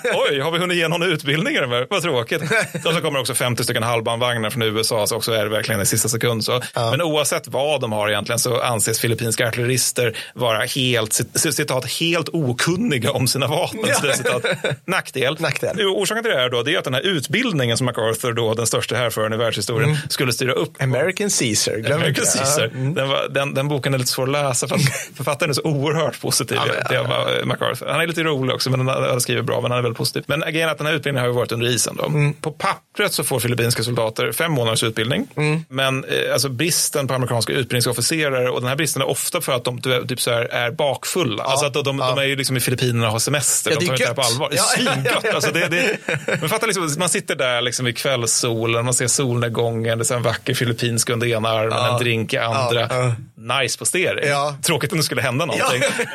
oj, 0.30 0.40
har 0.40 0.50
vi 0.50 0.58
hunnit 0.58 0.76
ge 0.76 0.88
någon 0.88 1.02
utbildning? 1.02 1.56
Vad 1.90 2.02
tråkigt. 2.02 2.42
och 2.84 2.92
så 2.94 3.00
kommer 3.00 3.20
också 3.20 3.34
50 3.34 3.64
stycken 3.64 3.82
halvbanvagnar 3.82 4.50
från 4.50 4.62
USA, 4.62 5.06
så 5.06 5.16
också 5.16 5.32
är 5.32 5.44
det 5.44 5.50
verkligen 5.50 5.80
i 5.80 5.86
sista 5.86 6.08
sekund. 6.08 6.44
Så. 6.44 6.62
Men 6.74 7.02
oavsett 7.02 7.48
vad 7.48 7.80
de 7.80 7.92
har 7.92 8.08
egentligen 8.08 8.38
så 8.38 8.60
anses 8.60 9.00
filippinska 9.00 9.48
artillerister 9.48 10.16
vara 10.34 10.66
helt, 10.80 11.12
cit- 11.12 11.52
citat, 11.52 11.92
helt 11.92 12.28
okunniga 12.28 13.12
om 13.12 13.28
sina 13.28 13.46
vapen. 13.46 13.94
Så 13.94 14.02
det 14.06 14.12
är 14.12 14.16
citat, 14.16 14.44
nackdel. 14.84 15.36
Nackdel. 15.40 15.86
Orsaken 15.86 16.22
till 16.24 16.32
det 16.32 16.38
här 16.38 16.50
då, 16.50 16.62
det 16.62 16.74
är 16.74 16.78
att 16.78 16.84
den 16.84 16.94
här 16.94 17.06
utbildningen 17.06 17.76
som 17.76 17.84
MacArthur, 17.84 18.32
då, 18.32 18.54
den 18.54 18.66
största 18.66 18.96
härföraren 18.96 19.32
i 19.32 19.36
världshistorien, 19.36 19.96
skulle 20.08 20.32
styra 20.32 20.52
upp 20.52 20.82
American 20.82 21.30
Caesar, 21.30 21.76
glöm 21.76 21.92
American 21.92 22.24
inte. 22.24 22.38
Caesar. 22.38 22.70
Ja. 22.72 22.78
Mm. 22.78 22.94
Den, 22.94 23.08
var, 23.08 23.28
den, 23.28 23.54
den 23.54 23.68
boken 23.68 23.94
är 23.94 23.98
lite 23.98 24.10
svår 24.10 24.22
att 24.22 24.32
läsa 24.32 24.68
för 24.68 24.76
att 24.76 24.82
författaren 25.14 25.50
är 25.50 25.54
så 25.54 25.62
oerhört 25.62 26.20
positiv 26.20 26.58
Ja, 26.66 26.72
men, 26.74 26.86
till 26.86 26.96
eh, 27.40 27.44
MacArthur. 27.44 27.86
Han 27.86 28.00
är 28.00 28.06
lite 28.06 28.22
rolig 28.22 28.54
också, 28.54 28.70
men 28.70 28.88
han, 28.88 29.02
han 29.02 29.20
skriver 29.20 29.42
bra, 29.42 29.60
men 29.60 29.70
han 29.70 29.78
är 29.78 29.82
väldigt 29.82 29.98
positiv. 29.98 30.24
Men 30.26 30.40
grejen 30.40 30.68
att 30.68 30.78
den 30.78 30.86
här 30.86 30.94
utbildningen 30.94 31.22
har 31.22 31.28
ju 31.28 31.34
varit 31.36 31.52
under 31.52 31.66
isen. 31.66 31.96
Då. 31.96 32.06
Mm. 32.06 32.32
På 32.34 32.50
pappret 32.50 33.12
så 33.12 33.24
får 33.24 33.40
filippinska 33.40 33.82
soldater 33.82 34.32
fem 34.32 34.52
månaders 34.52 34.82
utbildning. 34.82 35.26
Mm. 35.36 35.64
Men 35.68 36.04
eh, 36.04 36.32
alltså 36.32 36.48
bristen 36.48 37.08
på 37.08 37.14
amerikanska 37.14 37.52
utbildningsofficerare, 37.52 38.50
och 38.50 38.60
den 38.60 38.68
här 38.68 38.76
bristen 38.76 39.02
är 39.02 39.08
ofta 39.08 39.40
för 39.40 39.52
att 39.52 39.64
de 39.64 39.80
typ 40.08 40.20
så 40.20 40.30
här, 40.30 40.42
är 40.44 40.69
bakfulla. 40.70 41.42
alltså 41.42 41.66
att 41.66 41.74
de, 41.74 41.84
de, 41.84 41.96
de 41.96 42.18
är 42.18 42.24
ju 42.24 42.36
liksom 42.36 42.56
i 42.56 42.60
Filippinerna 42.60 43.06
och 43.06 43.12
har 43.12 43.18
semester. 43.18 43.70
Ja, 43.70 43.76
de 43.80 43.84
är 43.84 43.88
tar 43.88 43.94
inte 43.94 44.04
det 44.04 44.08
här 44.08 44.14
på 44.14 44.22
allvar. 44.22 44.48
Det 44.50 44.56
är 44.56 44.58
Ja. 44.58 44.92
svingött. 44.94 45.34
Alltså 45.34 45.50
det, 45.52 45.68
det, 45.68 45.96
men 46.40 46.48
fatta 46.48 46.66
liksom, 46.66 46.94
man 46.98 47.08
sitter 47.08 47.34
där 47.36 47.60
liksom 47.62 47.86
i 47.86 47.92
kvällssolen, 47.92 48.84
man 48.84 48.94
ser 48.94 49.06
solnedgången, 49.06 49.98
det 49.98 50.10
är 50.10 50.14
en 50.16 50.22
vacker 50.22 50.54
filippinsk 50.54 51.10
under 51.10 51.26
ena 51.26 51.48
armen, 51.48 51.78
en 51.94 51.98
drink 51.98 52.32
i 52.34 52.38
andra. 52.38 52.80
Ja, 52.90 53.14
Nice 53.62 53.78
postering. 53.78 54.28
Ja. 54.28 54.56
Tråkigt 54.62 54.92
om 54.92 54.98
det 54.98 55.04
skulle 55.04 55.22
hända 55.22 55.44
någonting. 55.46 55.82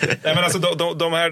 Nej, 0.00 0.18
men 0.22 0.38
alltså, 0.38 0.58
de, 0.58 0.98
de, 0.98 1.12
här, 1.12 1.30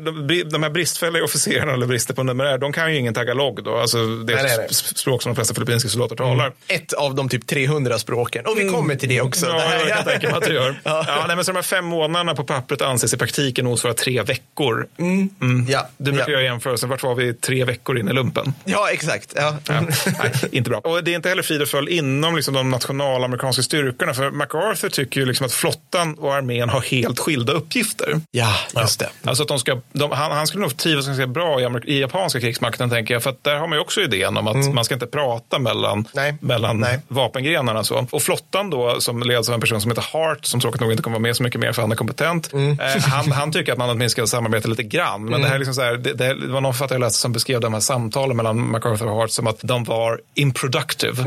de, 0.50 0.62
här 0.62 0.70
bristfälliga 0.70 1.24
officerarna 1.24 1.72
eller 1.72 1.86
brister 1.86 2.14
på 2.14 2.22
numerär, 2.22 2.58
de 2.58 2.72
kan 2.72 2.92
ju 2.92 2.98
ingen 2.98 3.14
tagalog 3.14 3.64
då. 3.64 3.76
Alltså, 3.78 4.06
det 4.06 4.32
är 4.32 4.42
Nej, 4.42 4.66
ett 4.70 4.74
språk 4.74 5.22
som 5.22 5.30
de 5.30 5.36
flesta 5.36 5.54
filippinska 5.54 5.88
soldater 5.88 6.16
talar. 6.16 6.52
Ett 6.68 6.92
av 6.92 7.14
de 7.14 7.28
typ 7.28 7.46
300 7.46 7.98
språken. 7.98 8.46
Och 8.46 8.58
vi 8.58 8.68
kommer 8.68 8.94
till 8.96 9.08
det 9.08 9.20
också. 9.20 9.46
Ja, 9.46 9.52
Det 9.54 9.60
här- 9.60 9.78
jag 9.78 9.88
kan 9.96 10.04
tänka 10.04 10.26
mig 10.28 10.36
att 10.36 10.44
det 10.44 10.52
gör. 10.54 10.80
Ja. 10.84 11.24
nej, 11.26 11.36
men 11.36 11.44
så 11.44 11.52
de 11.52 11.56
här 11.56 11.62
fem 11.62 11.84
månaderna 11.84 12.34
på 12.34 12.44
pappret 12.54 12.82
anses 12.82 13.14
i 13.14 13.16
praktiken 13.16 13.64
motsvara 13.66 13.94
tre 13.94 14.22
veckor. 14.22 14.86
Mm. 14.98 15.30
Ja, 15.68 15.88
Du 15.98 16.12
brukar 16.12 16.28
ja. 16.28 16.32
göra 16.32 16.42
jämförelsen, 16.42 16.88
vart 16.88 17.02
var 17.02 17.14
vi 17.14 17.34
tre 17.34 17.64
veckor 17.64 17.98
in 17.98 18.08
i 18.08 18.12
lumpen? 18.12 18.54
ja, 18.64 18.90
exakt. 18.90 19.32
Ja. 19.36 19.56
Ja, 19.68 19.80
nej, 19.80 20.32
inte 20.52 20.70
bra. 20.70 20.78
Och 20.78 21.04
det 21.04 21.10
är 21.12 21.14
inte 21.16 21.28
heller 21.28 21.42
frid 21.42 21.62
och 21.62 21.68
följd 21.68 21.88
inom 21.88 22.36
liksom 22.36 22.54
de 22.54 22.70
nationalamerikanska 22.70 23.62
styrkorna. 23.62 24.14
För 24.14 24.30
MacArthur 24.30 24.88
tycker 24.88 25.20
ju 25.20 25.26
liksom 25.26 25.46
att 25.46 25.52
flottan 25.52 26.14
och 26.14 26.34
armén 26.34 26.68
har 26.68 26.80
helt 26.80 27.18
skilda 27.18 27.52
uppgifter. 27.52 28.20
ja, 28.30 28.54
just 28.80 29.00
det. 29.00 29.08
Alltså 29.24 29.42
att 29.42 29.48
de 29.48 29.58
ska, 29.58 29.80
de, 29.92 30.10
han, 30.10 30.32
han 30.32 30.46
skulle 30.46 30.60
nog 30.62 30.76
trivas 30.76 31.06
ganska 31.06 31.26
bra 31.26 31.60
i, 31.60 31.64
i 31.84 32.00
japanska 32.00 32.40
krigsmakten, 32.40 32.90
tänker 32.90 33.14
jag. 33.14 33.22
För 33.22 33.30
att 33.30 33.44
där 33.44 33.56
har 33.56 33.66
man 33.66 33.76
ju 33.78 33.82
också 33.82 34.00
idén 34.00 34.36
om 34.36 34.46
att 34.46 34.74
man 34.74 34.84
ska 34.84 34.94
inte 34.94 35.06
prata 35.06 35.58
mellan, 35.58 35.94
Mm. 35.94 36.06
Nej. 36.14 36.34
mellan 36.40 36.80
Nej. 36.80 36.98
vapengrenarna. 37.08 37.84
Så. 37.84 38.06
Och 38.10 38.22
flottan 38.22 38.70
då, 38.70 39.00
som 39.00 39.22
leds 39.22 39.48
av 39.48 39.54
en 39.54 39.60
person 39.60 39.80
som 39.80 39.90
heter 39.90 40.04
Hart, 40.12 40.44
som 40.44 40.60
tråkigt 40.60 40.80
nog 40.80 40.90
inte 40.90 41.02
kommer 41.02 41.14
vara 41.14 41.22
med 41.22 41.36
så 41.36 41.42
mycket 41.42 41.60
mer 41.60 41.72
för 41.72 41.82
han 41.82 41.92
är 41.92 41.96
kompetent. 41.96 42.43
Mm. 42.52 42.80
Eh, 42.80 43.02
han, 43.02 43.32
han 43.32 43.52
tycker 43.52 43.72
att 43.72 43.78
man 43.78 43.90
åtminstone 43.90 44.26
ska 44.26 44.36
samarbeta 44.36 44.68
lite 44.68 44.82
grann. 44.82 45.24
Men 45.24 45.40
det 45.40 45.46
här 45.48 45.54
är 45.54 45.58
liksom 45.58 45.74
så 45.74 45.82
här, 45.82 45.96
det, 45.96 46.12
det, 46.12 46.34
det 46.34 46.52
var 46.52 46.60
någon 46.60 46.72
författare 46.72 46.96
jag 46.96 47.00
läste 47.00 47.18
som 47.18 47.32
beskrev 47.32 47.60
de 47.60 47.72
här 47.72 47.80
samtalen 47.80 48.36
mellan 48.36 48.70
MacArthur 48.70 49.08
och 49.08 49.16
Hart 49.16 49.30
som 49.30 49.46
att 49.46 49.58
de 49.62 49.84
var 49.84 50.20
improductive. 50.34 51.24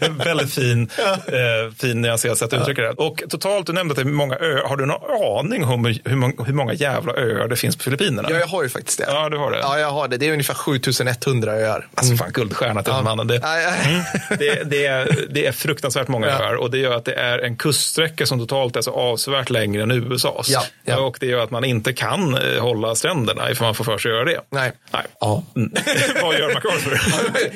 Väldigt 0.24 0.54
fin, 0.54 0.90
eh, 1.26 1.74
fin 1.78 2.00
nyanserad 2.00 2.30
konstiga 2.30 2.48
sätt 2.48 2.52
att 2.52 2.60
uttrycka 2.62 2.82
det. 2.82 2.90
Och 2.90 3.22
totalt, 3.28 3.66
du 3.66 3.72
nämnde 3.72 3.92
att 3.92 3.96
det 3.96 4.02
är 4.02 4.12
många 4.12 4.36
öar. 4.36 4.68
Har 4.68 4.76
du 4.76 4.86
någon 4.86 5.38
aning 5.38 5.64
om 5.64 5.84
hur, 5.84 5.98
hur, 6.04 6.16
många, 6.16 6.34
hur 6.46 6.52
många 6.52 6.72
jävla 6.72 7.12
öar 7.12 7.48
det 7.48 7.56
finns 7.56 7.76
på 7.76 7.82
Filippinerna? 7.82 8.28
Ja, 8.30 8.38
jag 8.38 8.46
har 8.46 8.62
ju 8.62 8.68
faktiskt 8.68 8.98
det. 8.98 9.04
Ja, 9.08 9.28
du 9.28 9.36
har 9.38 9.50
det. 9.50 9.58
Ja, 9.58 9.78
jag 9.78 9.90
har 9.90 10.08
det. 10.08 10.16
Det 10.16 10.28
är 10.28 10.32
ungefär 10.32 10.54
7100 10.54 11.52
öar. 11.52 11.88
Alltså 11.94 12.16
fan, 12.16 12.32
guldstjärna 12.32 12.82
till 12.82 12.92
den 12.92 13.04
mannen. 13.04 13.26
Det, 13.26 13.40
Ja, 13.42 13.58
ja. 13.60 13.70
Mm. 13.90 14.02
det, 14.38 14.70
det, 14.70 14.86
är, 14.86 15.26
det 15.30 15.46
är 15.46 15.52
fruktansvärt 15.52 16.08
många 16.08 16.26
Ja. 16.26 16.32
öar 16.32 16.54
och 16.54 16.70
det 16.70 16.78
gör 16.78 16.92
att 16.92 17.04
det 17.04 17.14
är 17.14 17.38
en 17.38 17.56
kuststräcka 17.56 18.26
som 18.26 18.38
totalt 18.38 18.76
är 18.76 18.80
så 18.82 18.90
avsevärt 18.90 19.49
längre 19.50 19.82
än 19.82 19.90
USAs. 19.90 20.48
Ja, 20.48 20.62
ja. 20.84 21.00
Och 21.00 21.16
det 21.20 21.26
gör 21.26 21.44
att 21.44 21.50
man 21.50 21.64
inte 21.64 21.92
kan 21.92 22.34
eh, 22.34 22.62
hålla 22.62 22.94
stränderna 22.94 23.50
ifall 23.50 23.66
man 23.66 23.74
får 23.74 23.84
för 23.84 23.98
sig 23.98 24.10
att 24.10 24.14
göra 24.14 24.24
det. 24.24 24.40
Nej. 24.50 24.72
Nej. 24.92 25.02
Ja. 25.20 25.42
Mm. 25.56 25.72
Vad 26.22 26.38
gör 26.38 26.54
MacArthur? 26.54 27.00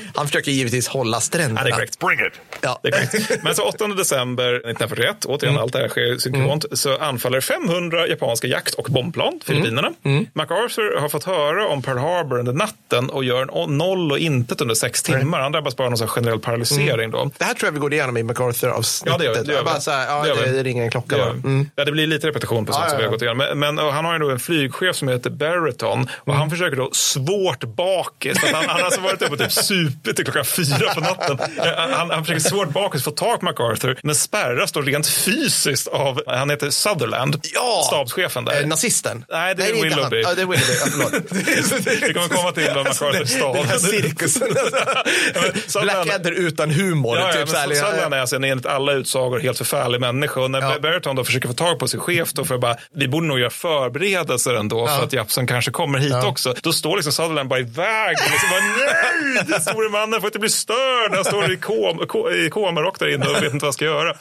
Han 0.15 0.27
försöker 0.27 0.51
givetvis 0.51 0.89
hålla 0.89 1.21
stränderna. 1.21 1.61
Ja, 1.61 1.65
det 1.65 1.71
är 1.71 1.75
korrekt. 1.75 1.99
Bring 1.99 2.21
it! 2.27 2.33
Ja. 2.61 2.81
Det 2.83 2.89
är 2.89 2.93
korrekt. 2.93 3.43
Men 3.43 3.55
så 3.55 3.63
8 3.63 3.87
december 3.87 4.55
1941, 4.55 5.25
återigen 5.25 5.59
allt 5.59 5.73
det 5.73 5.79
här 5.79 5.89
sker 5.89 6.19
synkront, 6.19 6.65
så 6.73 6.99
anfaller 6.99 7.41
500 7.41 8.07
japanska 8.07 8.47
jakt 8.47 8.75
och 8.75 8.87
bombplan 8.91 9.41
Filippinerna. 9.45 9.93
MacArthur 10.33 11.01
har 11.01 11.09
fått 11.09 11.25
höra 11.25 11.69
om 11.69 11.83
Pearl 11.83 11.99
Harbor 11.99 12.39
under 12.39 12.53
natten 12.53 13.11
och 13.11 13.25
gör 13.25 13.67
noll 13.67 14.13
och 14.13 14.19
intet 14.19 14.61
under 14.61 14.75
sex 14.75 15.03
timmar. 15.03 15.41
Han 15.41 15.53
drabbas 15.53 15.77
bara 15.77 15.85
av 15.85 15.91
någon 15.91 16.09
generell 16.09 16.39
paralysering 16.39 17.11
då. 17.11 17.31
Det 17.39 17.45
här 17.45 17.55
tror 17.55 17.67
jag 17.67 17.73
vi 17.73 17.79
går 17.79 17.93
igenom 17.93 18.17
i 18.17 18.23
MacArthur-avsnittet. 18.23 19.13
Ja, 19.13 19.19
det 19.19 19.25
gör 19.25 19.35
vi. 19.35 19.47
Det 19.47 19.53
gör 19.53 19.59
vi. 19.59 19.65
Bara 19.65 19.81
så 19.81 19.91
här, 19.91 20.07
ja, 20.07 20.23
Det 20.23 20.29
gör 20.29 20.53
det, 20.53 20.63
ringer 20.63 20.85
en 20.85 20.91
klocka 20.91 21.17
Det, 21.17 21.23
bara. 21.23 21.31
Mm. 21.31 21.71
Ja, 21.77 21.85
det 21.85 21.93
blir 21.93 22.07
lite 22.07 22.27
repetition 22.29 22.67
på 22.67 22.73
sånt 22.73 22.85
Ja, 22.85 22.91
som 22.91 22.99
vi 22.99 23.05
har 23.05 23.11
gått 23.11 23.23
igenom. 23.23 23.39
Men, 23.39 23.59
men 23.77 23.79
han 23.79 24.05
har 24.05 24.13
ju 24.13 24.19
då 24.19 24.31
en 24.31 24.39
flygchef 24.39 24.97
som 24.97 25.09
heter 25.09 25.31
Barreton 25.31 26.09
och 26.19 26.35
han 26.35 26.51
försöker 26.51 26.77
då 26.77 26.89
svårt 26.93 27.65
bakis. 27.65 28.39
Han, 28.39 28.55
han 28.55 28.69
har 28.69 28.81
alltså 28.81 29.01
varit 29.01 29.23
uppe 29.23 29.33
och 29.33 29.39
typ 29.39 29.53
supit 29.53 30.17
till 30.17 30.25
klockan 30.25 30.45
fyra 30.45 30.95
på 30.95 31.01
natten. 31.01 31.39
Eh, 31.41 31.73
Han, 31.91 32.11
han 32.11 32.25
försöker 32.25 32.41
svårt 32.51 32.69
bakis 32.69 33.05
få 33.05 33.11
tag 33.11 33.39
på 33.41 33.45
MacArthur 33.45 33.99
men 34.03 34.15
spärras 34.15 34.73
då 34.73 34.81
rent 34.81 35.07
fysiskt 35.07 35.89
av, 35.89 36.21
han 36.27 36.51
heter 36.51 36.71
Sutherland, 36.71 37.41
Ja! 37.55 37.83
stabschefen 37.87 38.45
där. 38.45 38.61
Eh, 38.61 38.67
nazisten? 38.67 39.25
Nej, 39.31 39.55
det 39.55 39.63
är 39.63 39.69
inte 39.75 39.83
Willoughby. 39.89 40.23
Ja, 40.23 40.35
det 40.35 40.43
är 40.43 40.47
Willoughby. 40.47 40.73
Ja, 40.81 40.87
förlåt. 40.91 42.03
Vi 42.09 42.13
kommer 42.15 42.29
komma 42.29 42.53
till 42.53 42.69
vad 42.75 42.85
MacArthur 42.85 43.25
stal. 43.25 43.57
Den 43.57 43.67
här 43.67 43.79
cirkusen. 43.79 44.49
Blackadder 45.83 46.33
utan 46.33 46.71
humor. 46.71 47.17
Ja, 47.19 47.27
ja, 47.27 47.33
typ 47.33 47.49
så 47.49 47.57
här, 47.57 47.67
men 47.69 47.77
Sutherland 47.77 48.15
är 48.15 48.19
alltså 48.19 48.37
en 48.37 48.45
enligt 48.45 48.67
alla 48.67 48.93
utsagor 48.93 49.39
helt 49.41 49.59
förfärlig 49.59 50.01
människa. 50.01 50.41
Och 50.41 50.51
när 50.51 50.61
Ja. 50.61 50.79
Berton 50.83 51.17
då 51.17 51.25
försöker 51.25 51.49
få 51.49 51.55
tag 51.55 51.64
på 51.79 51.89
sin 51.89 52.01
chef 52.01 52.33
då 52.33 52.45
för 52.45 52.55
att 52.55 52.61
bara, 52.61 52.77
vi 52.95 53.09
borde 53.09 53.27
nog 53.27 53.39
göra 53.39 53.51
förberedelser 53.51 54.55
ändå 54.55 54.87
för 54.87 55.03
att 55.05 55.13
Japsen 55.13 55.47
kanske 55.47 55.71
kommer 55.71 55.99
hit 55.99 56.25
också. 56.25 56.55
Då 56.63 56.73
står 56.73 56.97
liksom 56.97 57.13
Sutherland 57.13 57.49
bara 57.49 57.59
i 57.61 57.63
vägen. 57.63 58.25
Liksom 58.31 58.49
bara, 58.51 58.61
nej, 58.61 59.45
den 59.49 59.61
store 59.61 59.89
mannen 59.89 60.21
får 60.21 60.29
inte 60.29 60.39
bli 60.39 60.49
störd. 60.51 61.15
Han 61.15 61.25
står 61.25 61.53
i, 61.53 61.57
kom, 61.57 61.99
ko, 62.09 62.31
i 62.31 62.51
komarock 62.51 62.99
där 62.99 63.15
inne 63.15 63.27
och 63.27 63.35
vet 63.35 63.43
inte 63.43 63.53
vad 63.55 63.63
han 63.63 63.73
ska 63.73 63.85
göra. 63.85 64.15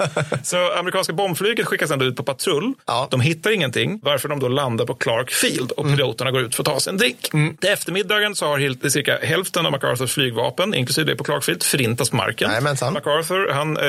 Så 0.43 0.71
amerikanska 0.73 1.13
bombflyget 1.13 1.65
skickas 1.67 1.91
ändå 1.91 2.05
ut 2.05 2.15
på 2.15 2.23
patrull. 2.23 2.73
Ja. 2.87 3.07
De 3.11 3.21
hittar 3.21 3.51
ingenting, 3.51 3.99
varför 4.03 4.29
de 4.29 4.39
då 4.39 4.47
landar 4.47 4.85
på 4.85 4.93
Clark 4.95 5.31
Field 5.31 5.71
och 5.71 5.85
piloterna 5.85 6.31
går 6.31 6.41
ut 6.41 6.55
för 6.55 6.63
att 6.63 6.67
ta 6.67 6.79
sig 6.79 6.91
en 6.91 6.97
drink. 6.97 7.21
Till 7.59 7.69
eftermiddagen 7.69 8.35
så 8.35 8.45
har 8.45 8.59
helt- 8.59 8.91
cirka 8.91 9.17
hälften 9.21 9.65
av 9.65 9.71
MacArthurs 9.71 10.13
flygvapen, 10.13 10.73
inklusive 10.73 11.11
det 11.11 11.15
på 11.15 11.23
Clark 11.23 11.43
Field, 11.43 11.63
förintats 11.63 12.09
på 12.09 12.15
marken. 12.15 12.49
Jajamensan. 12.49 12.93
MacArthur 12.93 13.49
han, 13.51 13.77
eh, 13.77 13.83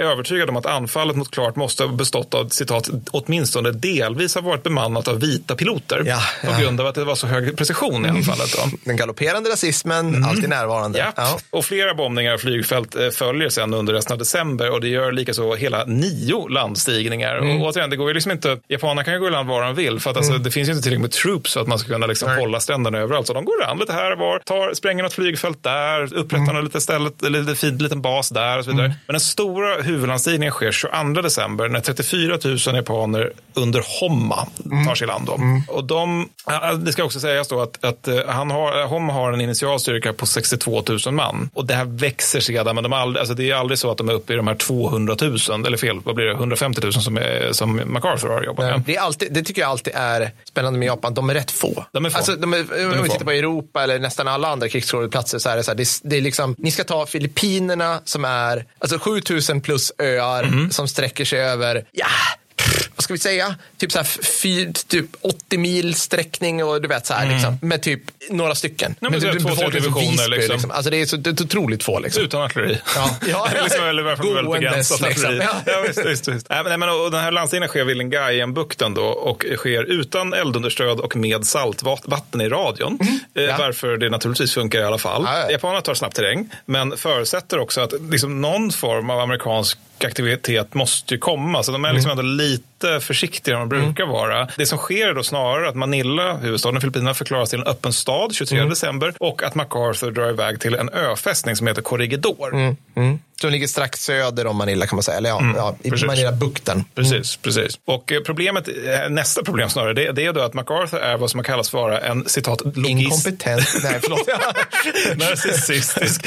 är 0.00 0.04
övertygad 0.04 0.48
om 0.48 0.56
att 0.56 0.66
anfallet 0.66 1.16
mot 1.16 1.30
Clark 1.30 1.56
måste 1.56 1.84
ha 1.84 1.92
bestått 1.92 2.34
av 2.34 2.48
citat, 2.48 2.83
åtminstone 3.10 3.70
delvis 3.70 4.34
ha 4.34 4.42
varit 4.42 4.62
bemannat 4.62 5.08
av 5.08 5.20
vita 5.20 5.54
piloter. 5.54 6.02
Ja, 6.06 6.20
På 6.40 6.46
ja. 6.50 6.58
grund 6.60 6.80
av 6.80 6.86
att 6.86 6.94
det 6.94 7.04
var 7.04 7.14
så 7.14 7.26
hög 7.26 7.56
precision 7.56 8.06
i 8.06 8.08
anfallet. 8.08 8.52
Då. 8.56 8.70
Den 8.84 8.96
galopperande 8.96 9.50
rasismen, 9.50 10.24
alltid 10.24 10.48
närvarande. 10.48 11.00
Mm. 11.00 11.12
Ja. 11.16 11.38
Och 11.50 11.64
flera 11.64 11.94
bombningar 11.94 12.32
av 12.32 12.38
flygfält 12.38 12.96
eh, 12.96 13.10
följer 13.10 13.48
sen 13.48 13.74
under 13.74 13.92
resten 13.92 14.12
av 14.12 14.18
december 14.18 14.70
och 14.70 14.80
det 14.80 14.88
gör 14.88 15.12
likaså 15.12 15.54
hela 15.54 15.84
nio 15.84 16.48
landstigningar. 16.48 17.36
Mm. 17.36 17.62
Och 17.62 17.68
återigen, 17.68 17.90
det 17.90 17.96
går 17.96 18.08
ju 18.08 18.14
liksom 18.14 18.32
inte, 18.32 18.58
japanerna 18.68 19.04
kan 19.04 19.14
ju 19.14 19.20
gå 19.20 19.28
i 19.28 19.30
land 19.30 19.48
var 19.48 19.62
de 19.62 19.74
vill 19.74 20.00
för 20.00 20.10
att 20.10 20.16
alltså, 20.16 20.32
det 20.32 20.50
finns 20.50 20.68
ju 20.68 20.72
inte 20.72 20.82
tillräckligt 20.82 21.02
med 21.02 21.10
troops 21.10 21.52
för 21.52 21.60
att 21.60 21.66
man 21.66 21.78
ska 21.78 21.92
kunna 21.92 22.06
liksom 22.06 22.28
Nej. 22.28 22.40
hålla 22.40 22.60
stränderna 22.60 22.98
överallt. 22.98 23.26
Så 23.26 23.32
de 23.32 23.44
går 23.44 23.62
i 23.62 23.66
land 23.66 23.80
lite 23.80 23.92
här 23.92 24.12
och 24.12 24.18
var, 24.18 24.38
tar, 24.38 24.74
spränger 24.74 25.02
något 25.02 25.12
flygfält 25.12 25.62
där, 25.62 26.14
upprättar 26.14 26.54
Mm. 26.54 26.80
stället, 26.80 27.22
eller 27.22 27.40
lite 27.42 27.54
fin 27.54 27.78
liten 27.78 28.02
bas 28.02 28.28
där 28.28 28.58
och 28.58 28.64
så 28.64 28.70
vidare. 28.70 28.88
Men 29.06 29.14
den 29.14 29.20
stora 29.20 29.82
huvudlandstigningen 29.82 30.52
sker 30.52 30.72
22 30.72 31.22
december 31.22 31.68
när 31.68 31.80
34 31.80 32.38
000 32.44 32.73
japaner 32.76 33.32
under 33.54 33.84
Homma 34.00 34.46
Mm. 34.64 34.86
tar 34.86 34.94
sig 34.94 35.06
land. 35.06 35.26
Då. 35.26 35.38
Och 35.68 35.84
de, 35.84 36.28
det 36.78 36.92
ska 36.92 37.04
också 37.04 37.20
sägas 37.20 37.48
då 37.48 37.60
att, 37.62 37.84
att 37.84 38.08
eh, 38.08 38.16
han 38.28 38.50
har, 38.50 38.86
Homma 38.86 39.12
har 39.12 39.32
en 39.32 39.40
initialstyrka 39.40 40.12
på 40.12 40.26
62 40.26 40.82
000 41.06 41.14
man. 41.14 41.50
Och 41.54 41.64
det 41.66 41.74
här 41.74 41.84
växer 41.84 42.40
sedan, 42.40 42.74
men 42.74 42.84
de 42.84 42.92
aldrig, 42.92 43.20
alltså 43.20 43.34
det 43.34 43.50
är 43.50 43.54
aldrig 43.54 43.78
så 43.78 43.90
att 43.90 43.98
de 43.98 44.08
är 44.08 44.12
uppe 44.12 44.32
i 44.32 44.36
de 44.36 44.46
här 44.46 44.54
200 44.54 45.16
000, 45.20 45.36
eller 45.66 45.76
fel, 45.76 46.00
vad 46.04 46.14
blir 46.14 46.24
det, 46.26 46.32
150 46.32 46.80
000 46.82 46.92
som, 46.92 47.16
är, 47.16 47.52
som 47.52 47.80
MacArthur 47.86 48.28
har 48.28 48.42
jobbat 48.44 48.66
med. 48.66 48.82
Det, 48.86 48.96
är 48.96 49.00
alltid, 49.00 49.32
det 49.32 49.42
tycker 49.42 49.60
jag 49.62 49.70
alltid 49.70 49.92
är 49.96 50.30
spännande 50.44 50.78
med 50.78 50.86
Japan. 50.86 51.14
De 51.14 51.30
är 51.30 51.34
rätt 51.34 51.50
få. 51.50 51.84
De 51.92 52.04
är 52.04 52.10
få. 52.10 52.16
Alltså, 52.16 52.36
de 52.36 52.52
är, 52.54 52.72
är 52.72 52.96
om 52.98 53.02
vi 53.02 53.08
tittar 53.10 53.24
på 53.24 53.30
Europa 53.30 53.82
eller 53.82 53.98
nästan 53.98 54.28
alla 54.28 54.48
andra 54.48 54.68
krigsskådeplatser 54.68 55.38
så 55.38 55.48
är 55.48 55.56
det 55.56 55.62
så 55.62 55.70
här. 55.70 55.76
Det, 55.76 55.88
det 56.02 56.16
är 56.16 56.20
liksom, 56.20 56.54
ni 56.58 56.70
ska 56.70 56.84
ta 56.84 57.06
Filippinerna 57.06 58.00
som 58.04 58.24
är 58.24 58.64
alltså 58.78 58.98
7000 58.98 59.60
plus 59.60 59.92
öar 59.98 60.44
Mhm. 60.44 60.70
som 60.70 60.88
sträcker 60.88 61.24
sig 61.24 61.40
över, 61.40 61.84
ja, 61.92 62.06
vad 62.96 63.04
ska 63.04 63.14
vi 63.14 63.18
säga? 63.18 63.56
Typ, 63.78 63.92
så 63.92 63.98
här, 63.98 64.04
fyr, 64.42 64.72
typ 64.88 65.06
80 65.20 65.58
mil 65.58 65.94
sträckning 65.94 66.64
och 66.64 66.82
du 66.82 66.88
vet 66.88 67.06
så 67.06 67.14
här, 67.14 67.32
liksom, 67.34 67.58
med 67.62 67.82
typ 67.82 68.00
några 68.30 68.54
stycken. 68.54 68.94
Mm. 69.00 69.12
men 69.12 69.20
Men 69.22 69.34
det 69.34 69.40
två, 69.40 69.54
tre 69.56 69.68
divisioner, 69.68 70.10
Visby, 70.10 70.28
liksom. 70.28 70.52
liksom. 70.52 70.70
Alltså 70.70 70.90
det 70.90 70.96
är 71.00 71.06
så 71.06 71.16
det 71.16 71.40
är 71.40 71.44
otroligt 71.44 71.82
få 71.82 71.98
liksom. 71.98 72.22
Utan 72.22 72.42
artilleri. 72.42 72.78
Ja. 72.96 73.10
Ja, 73.28 73.48
eller, 73.48 73.62
liksom, 73.62 73.84
eller 73.84 74.02
i 74.02 74.06
alla 74.06 74.16
fall 74.16 74.34
väldigt 74.34 74.52
begränsat 74.52 75.00
liksom. 75.00 75.24
artilleri. 75.24 75.46
Ja. 75.66 75.72
Ja, 75.72 75.84
visst, 75.86 76.06
visst, 76.06 76.28
visst. 76.28 76.46
Nej, 76.50 76.58
men, 76.62 76.68
nej, 76.68 76.78
men, 76.78 76.88
och 76.88 77.10
den 77.10 77.20
här 77.20 77.30
landstigningen 77.30 77.68
sker 77.68 77.84
vid 77.84 77.96
Lingayen-bukten 77.96 78.94
då 78.94 79.04
och 79.04 79.44
sker 79.56 79.84
utan 79.84 80.32
eldunderstöd 80.32 81.00
och 81.00 81.16
med 81.16 81.46
saltvatten 81.46 82.40
i 82.40 82.48
radion. 82.48 82.98
Eh, 83.34 83.44
Ja. 83.44 83.56
Varför 83.58 83.96
det 83.96 84.10
naturligtvis 84.10 84.54
funkar 84.54 84.80
i 84.80 84.84
alla 84.84 84.98
fall. 84.98 85.22
Ja, 85.26 85.38
ja. 85.38 85.50
Japanerna 85.50 85.80
tar 85.80 85.94
snabbt 85.94 86.16
terräng, 86.16 86.48
men 86.66 86.96
förutsätter 86.96 87.58
också 87.58 87.80
att 87.80 87.92
liksom, 88.10 88.40
någon 88.40 88.70
form 88.70 89.10
av 89.10 89.20
amerikansk 89.20 89.78
aktivitet 90.04 90.74
måste 90.74 91.14
ju 91.14 91.18
komma. 91.20 91.62
Så 91.62 91.72
de 91.72 91.84
är 91.84 91.92
liksom 91.92 92.10
ändå 92.10 92.22
lite 92.22 93.00
försiktigare 93.00 93.62
än 93.62 93.68
de 93.68 93.80
brukar 93.80 94.06
vara. 94.06 94.48
Det 94.56 94.66
som 94.66 94.78
sker 94.78 95.08
är 95.08 95.14
då 95.14 95.22
snarare 95.22 95.68
att 95.68 95.74
Manila, 95.74 96.36
huvudstaden 96.36 96.76
i 96.78 96.80
Filippinerna, 96.80 97.14
förklaras 97.14 97.50
till 97.50 97.60
en 97.60 97.66
öppen 97.66 97.92
stad 97.92 98.34
23 98.34 98.64
december 98.64 99.14
och 99.20 99.42
att 99.42 99.54
MacArthur 99.54 100.10
drar 100.10 100.28
iväg 100.28 100.60
till 100.60 100.74
en 100.74 100.88
öfästning 100.88 101.56
som 101.56 101.66
heter 101.66 101.82
Corregidor. 101.82 102.76
Som 103.40 103.50
ligger 103.50 103.66
strax 103.66 104.00
söder 104.00 104.46
om 104.46 104.56
Manila 104.56 104.86
kan 104.86 104.96
man 104.96 105.02
säga. 105.02 105.16
Eller 105.16 105.28
ja, 105.28 105.42
ja 105.56 105.76
i. 105.82 106.06
Manila-bukten. 106.06 106.84
Precis, 106.94 107.36
precis. 107.36 107.78
Och 107.84 108.12
eh, 108.12 108.20
problemet, 108.20 108.68
eh, 108.68 109.10
nästa 109.10 109.42
problem 109.42 109.68
snarare, 109.70 109.92
det, 109.92 110.12
det 110.12 110.26
är 110.26 110.32
då 110.32 110.40
att 110.40 110.54
MacArthur 110.54 111.00
är 111.00 111.16
vad 111.16 111.30
som 111.30 111.42
kallas 111.42 111.72
vara 111.72 112.00
en 112.00 112.28
citat 112.28 112.62
logist... 112.64 112.88
Inkompetent. 112.88 113.68
Nej, 113.82 113.98
förlåt. 114.02 114.28
Narcissistisk. 115.16 116.26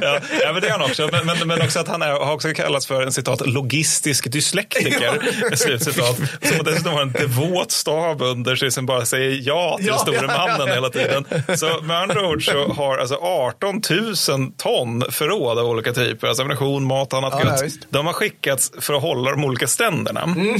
ja, 0.00 0.20
men 0.52 0.62
det 0.62 0.68
är 0.68 0.70
han 0.70 0.82
också. 0.82 1.08
Men, 1.12 1.26
men, 1.26 1.48
men 1.48 1.62
också 1.62 1.80
att 1.80 1.88
han 1.88 2.02
är, 2.02 2.10
har 2.10 2.32
också 2.32 2.52
kallats 2.54 2.86
för 2.86 3.02
en 3.02 3.12
citat 3.12 3.46
logistisk 3.46 4.32
dyslektiker. 4.32 5.20
Slutcitat. 5.56 6.16
Som 6.16 6.64
dessutom 6.64 6.92
har 6.92 7.02
en 7.02 7.12
devot 7.12 7.72
stab 7.72 8.22
under 8.22 8.56
sig 8.56 8.70
som 8.70 8.86
bara 8.86 9.06
säger 9.06 9.40
ja 9.42 9.76
till 9.78 9.86
Ja, 9.86 9.92
den 9.92 9.98
store 9.98 10.26
ja, 10.28 10.38
mannen 10.38 10.68
ja. 10.68 10.74
hela 10.74 10.90
tiden. 10.90 11.24
Så 11.58 11.80
med 11.82 11.96
andra 11.96 12.28
ord 12.28 12.44
så 12.44 12.68
har 12.72 12.98
alltså 12.98 13.14
18 13.14 13.82
000 14.28 14.52
ton 14.56 15.02
förråd 15.10 15.58
av 15.58 15.66
olika 15.66 15.92
typer, 16.20 16.28
alltså 16.28 16.42
ammunition, 16.42 16.84
mat 16.84 17.12
och 17.12 17.18
annat 17.18 17.40
Ja, 17.44 17.64
gött. 17.64 17.72
De 17.90 18.06
har 18.06 18.12
skickats 18.12 18.72
för 18.78 18.94
att 18.94 19.02
hålla 19.02 19.30
de 19.30 19.44
olika 19.44 19.66
stränderna. 19.66 20.22
Mm. 20.22 20.58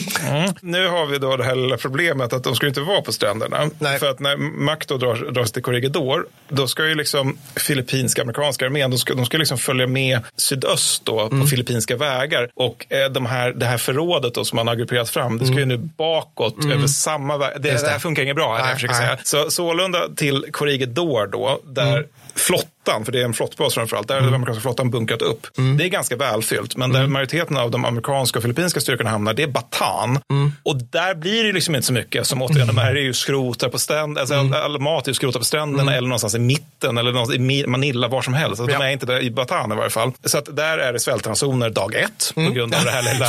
Nu 0.61 0.89
har 0.89 1.07
vi 1.07 1.19
då 1.19 1.37
det 1.37 1.45
här 1.45 1.55
lilla 1.55 1.77
problemet 1.77 2.32
att 2.32 2.45
de 2.45 2.55
ska 2.55 2.66
inte 2.66 2.81
vara 2.81 3.03
på 3.03 3.12
stränderna. 3.12 3.70
Nej. 3.78 3.99
För 3.99 4.11
att 4.11 4.20
när 4.20 4.37
Mac 4.37 4.77
då 4.87 4.97
drar 4.97 5.45
sig 5.45 5.53
till 5.53 5.62
Corregidor, 5.62 6.27
då 6.49 6.66
ska 6.66 6.87
ju 6.87 6.95
liksom 6.95 7.39
filippinska 7.57 8.23
amerikanska 8.23 8.66
armén, 8.66 8.91
de 8.91 8.99
ska, 8.99 9.15
de 9.15 9.27
ska 9.27 9.39
liksom 9.39 9.59
följa 9.59 9.87
med 9.87 10.20
sydöst 10.37 11.05
då 11.05 11.28
på 11.28 11.47
filippinska 11.47 11.97
vägar. 11.97 12.51
Och 12.55 12.87
eh, 12.93 13.11
de 13.11 13.27
här, 13.27 13.53
det 13.53 13.66
här 13.66 13.78
förrådet 13.78 14.35
då 14.35 14.45
som 14.45 14.57
man 14.57 14.69
har 14.69 14.74
grupperat 14.74 15.11
fram, 15.11 15.39
det 15.39 15.47
ska 15.47 15.55
ju 15.55 15.66
nu 15.66 15.77
bakåt 15.77 16.65
över 16.65 16.87
samma 16.87 17.37
väg. 17.39 17.51
Det, 17.57 17.70
det 17.70 17.82
det. 17.82 17.89
här 17.89 17.99
funkar 17.99 18.23
inget 18.23 18.37
bra, 18.37 18.55
det 18.55 18.61
jag 18.61 18.74
försöker 18.74 18.95
säga. 18.95 19.19
Så 19.23 19.51
sålunda 19.51 20.09
till 20.16 20.47
Corregidor 20.53 21.27
då, 21.27 21.61
där 21.65 22.07
flottan, 22.40 23.04
för 23.04 23.12
det 23.12 23.20
är 23.20 23.24
en 23.24 23.32
flottbas 23.34 23.74
framförallt, 23.74 24.08
där 24.08 24.20
den 24.20 24.34
amerikanska 24.34 24.60
flottan 24.62 24.90
bunkrat 24.90 25.22
upp. 25.22 25.46
Det 25.78 25.84
är 25.84 25.88
ganska 25.88 26.16
välfyllt, 26.16 26.76
men 26.76 26.92
där 26.92 27.06
majoriteten 27.06 27.56
av 27.56 27.70
de 27.70 27.84
amerikanska 27.84 28.38
och 28.38 28.42
filippinska 28.42 28.80
styrkorna 28.80 29.10
hamnar, 29.10 29.34
det 29.34 29.42
är 29.42 29.46
Bataan. 29.46 30.18
Och 30.62 30.76
där 30.76 31.14
blir 31.14 31.44
det 31.44 31.52
liksom 31.52 31.74
inte 31.74 31.86
så 31.86 31.92
mycket, 31.92 32.26
som 32.26 32.42
återigen, 32.42 32.66
de 32.66 32.78
här 32.78 32.90
är 32.96 33.00
ju 33.00 33.12
skrotar 33.14 33.68
på 33.68 33.78
stränderna, 33.78 34.20
alltså 34.20 34.34
all, 34.34 34.54
all 34.54 34.80
mat 34.80 35.06
är 35.06 35.10
ju 35.10 35.14
skrotar 35.14 35.38
på 35.38 35.44
stränderna 35.44 35.94
eller 35.96 36.08
någonstans 36.08 36.34
i 36.34 36.38
mitten 36.38 36.98
eller 36.98 37.12
någonstans 37.12 37.38
i 37.40 37.66
Manila, 37.66 38.08
var 38.08 38.22
som 38.22 38.34
helst. 38.34 38.60
Alltså, 38.60 38.66
De 38.66 38.72
Ja. 38.84 38.88
är 38.88 38.92
inte 38.92 39.06
där 39.06 39.20
i 39.20 39.30
Bataan 39.30 39.72
i 39.72 39.74
varje 39.76 39.90
fall. 39.90 40.12
Så 40.24 40.38
att 40.38 40.56
där 40.56 40.78
är 40.78 40.92
det 40.92 41.00
svältransoner 41.00 41.70
dag 41.70 41.94
ett 41.94 42.32
på 42.34 42.40
grund 42.40 42.74
av 42.74 42.84
det 42.84 42.90
här 42.90 43.02
lilla, 43.14 43.28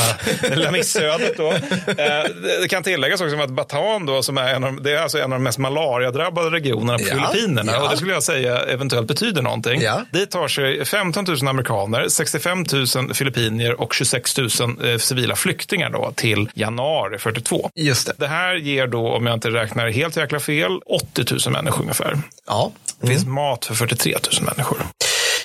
lilla 0.56 0.72
missödet. 0.72 1.38
Då. 1.38 1.52
Eh, 1.52 1.58
det- 2.62 2.68
kan 2.70 2.84
tilläggas 2.84 3.22
också 3.22 3.36
att 3.38 3.50
Bataan 3.50 4.06
då, 4.06 4.24
som 4.24 4.38
är 4.38 4.54
en 4.54 4.64
av, 4.64 4.82
det 4.82 4.92
är 4.92 4.98
alltså 5.02 5.18
en 5.18 5.24
av 5.24 5.30
de 5.30 5.44
mest 5.44 5.58
malariadrabbade 5.58 6.50
regionerna 6.50 6.98
på 6.98 7.04
Ja, 7.10 7.30
Filippinerna. 7.32 7.72
ja. 7.72 7.84
Och 7.84 7.90
det 7.92 7.98
skulle 7.98 8.14
jag 8.14 8.24
säga 8.24 8.60
eventuellt 8.60 9.01
eventuellt 9.02 9.20
betyder 9.20 9.42
någonting. 9.42 9.82
Ja. 9.82 10.06
Dit 10.12 10.32
tar 10.32 10.48
sig 10.48 10.86
15 10.86 11.26
000 11.28 11.48
amerikaner, 11.48 12.10
65 12.10 12.66
000 12.96 13.14
filippinier 13.14 13.82
och 13.82 13.94
26 13.94 14.38
000 14.38 14.50
eh, 14.84 14.98
civila 14.98 15.36
flyktingar 15.36 15.90
då 15.90 16.12
till 16.16 16.50
januari 16.54 17.18
42. 17.18 17.70
Just 17.76 18.08
det. 18.08 18.14
Det 18.18 18.28
här 18.28 18.56
ger 18.56 18.88
då, 18.88 19.08
om 19.08 19.26
jag 19.26 19.34
inte 19.34 19.50
räknar 19.50 19.90
helt 19.90 20.18
jäkla 20.18 20.40
fel, 20.40 20.80
80 20.86 21.26
000 21.46 21.54
människor 21.54 21.82
ungefär. 21.82 22.20
Ja, 22.48 22.72
Det 23.02 23.08
finns 23.08 23.26
mat 23.26 23.66
för 23.66 23.76
43 23.76 24.16
000 24.40 24.50
människor. 24.58 24.78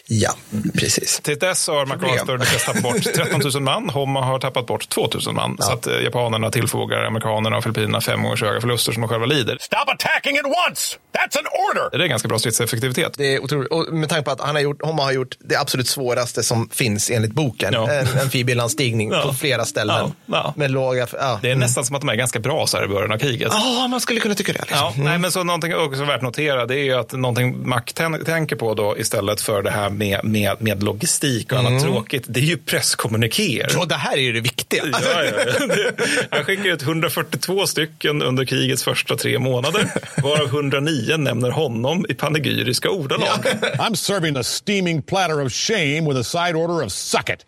Ja 0.08 0.34
precis. 0.74 1.20
Till 1.20 1.38
dess 1.38 1.68
har 1.68 1.86
MacArthur 1.86 2.38
lyckats 2.38 2.66
tappa 2.66 2.80
bort 2.80 3.02
13 3.14 3.40
000 3.54 3.62
man. 3.62 3.90
Homma 3.90 4.22
har 4.24 4.38
tappat 4.38 4.66
bort 4.66 4.88
2 4.88 5.08
000 5.26 5.34
man. 5.34 5.56
Så 5.60 5.72
att 5.72 5.86
eh, 5.86 5.94
japanerna 6.04 6.50
tillfogar 6.50 7.04
amerikanerna 7.04 7.56
och 7.56 7.62
Filippinerna 7.62 8.00
fem 8.00 8.22
gånger 8.22 8.36
så 8.36 8.46
höga 8.46 8.60
förluster 8.60 8.92
som 8.92 9.00
de 9.00 9.08
själva 9.08 9.26
lider. 9.26 9.58
Stop 9.60 9.76
attacking 9.86 10.38
at 10.38 10.44
once! 10.44 10.96
That's 11.12 11.38
an 11.38 11.44
order! 11.70 11.98
Det 11.98 12.04
är 12.04 12.08
ganska 12.08 12.28
bra 12.28 12.38
stridseffektivitet. 12.38 13.12
Det 13.16 13.34
är 13.34 13.44
otroligt. 13.44 13.70
Och 13.70 13.86
med 13.94 14.08
tanke 14.08 14.24
på 14.24 14.30
att 14.30 14.40
han 14.40 14.54
har 14.54 14.62
gjort, 14.62 14.82
Homma 14.82 15.02
har 15.02 15.12
gjort 15.12 15.36
det 15.40 15.56
absolut 15.56 15.88
svåraste 15.88 16.42
som 16.42 16.68
finns 16.72 17.10
enligt 17.10 17.32
boken. 17.32 17.72
Ja. 17.72 17.90
En 17.90 18.06
amfibielandstigning 18.22 19.10
Ja. 19.10 19.22
på 19.22 19.34
flera 19.34 19.64
ställen. 19.64 19.96
Ja, 19.98 20.12
ja. 20.26 20.54
Med 20.56 20.70
låga... 20.70 21.06
Ja. 21.12 21.38
Det 21.42 21.50
är 21.50 21.56
nästan 21.56 21.84
som 21.84 21.96
att 21.96 22.02
de 22.02 22.08
är 22.08 22.14
ganska 22.14 22.38
bra 22.38 22.66
så 22.66 22.76
här 22.76 22.84
i 22.84 22.88
början 22.88 23.12
av 23.12 23.18
kriget. 23.18 23.48
Ja, 23.52 23.86
man 23.88 24.00
skulle 24.00 24.20
kunna 24.20 24.34
tycka 24.34 24.52
det. 24.52 24.58
Liksom. 24.58 24.78
Ja, 24.78 24.92
nej, 24.96 25.18
men 25.18 25.32
så 25.32 25.44
någonting 25.44 25.74
också 25.76 26.04
värt 26.04 26.16
att 26.16 26.22
notera 26.22 26.66
det 26.66 26.74
är 26.78 26.84
ju 26.84 26.92
att 26.94 27.12
någonting 27.12 27.68
Mac 27.68 27.80
tän- 27.94 28.24
tänker 28.24 28.56
på 28.56 28.74
då 28.74 28.98
istället 28.98 29.40
för 29.40 29.62
det 29.62 29.70
här 29.70 29.90
med, 29.96 30.20
med, 30.24 30.56
med 30.62 30.82
logistik 30.82 31.52
och 31.52 31.58
annat 31.58 31.82
tråkigt, 31.82 32.24
det 32.26 32.40
är 32.40 32.44
ju 32.44 32.56
presskommunikéer. 32.56 33.70
Ja, 33.74 33.84
det 33.84 33.94
här 33.94 34.12
är 34.16 34.20
ju 34.20 34.32
det 34.32 34.40
viktiga. 34.40 34.82
Ja, 34.92 34.98
ja, 35.02 35.22
ja. 35.60 35.66
Det- 35.66 35.94
Han 36.30 36.44
skickar 36.44 36.64
ut 36.64 36.82
142 36.82 37.66
stycken 37.66 38.22
under 38.22 38.44
krigets 38.44 38.84
första 38.84 39.16
tre 39.16 39.38
månader, 39.38 39.90
varav 40.22 40.46
109 40.46 41.16
nämner 41.16 41.50
honom 41.50 42.06
i 42.08 42.14
panegyriska 42.14 42.90
ordalag. 42.90 43.38
I'm 43.78 43.94
serving 43.94 44.36
a 44.36 44.42
steaming 44.42 45.02
platter 45.02 45.44
of 45.46 45.52
shame 45.52 46.00
with 46.00 46.20
a 46.20 46.24
side 46.24 46.56
order 46.56 46.84
of 46.86 46.92
suck 46.92 47.28
it. 47.30 47.46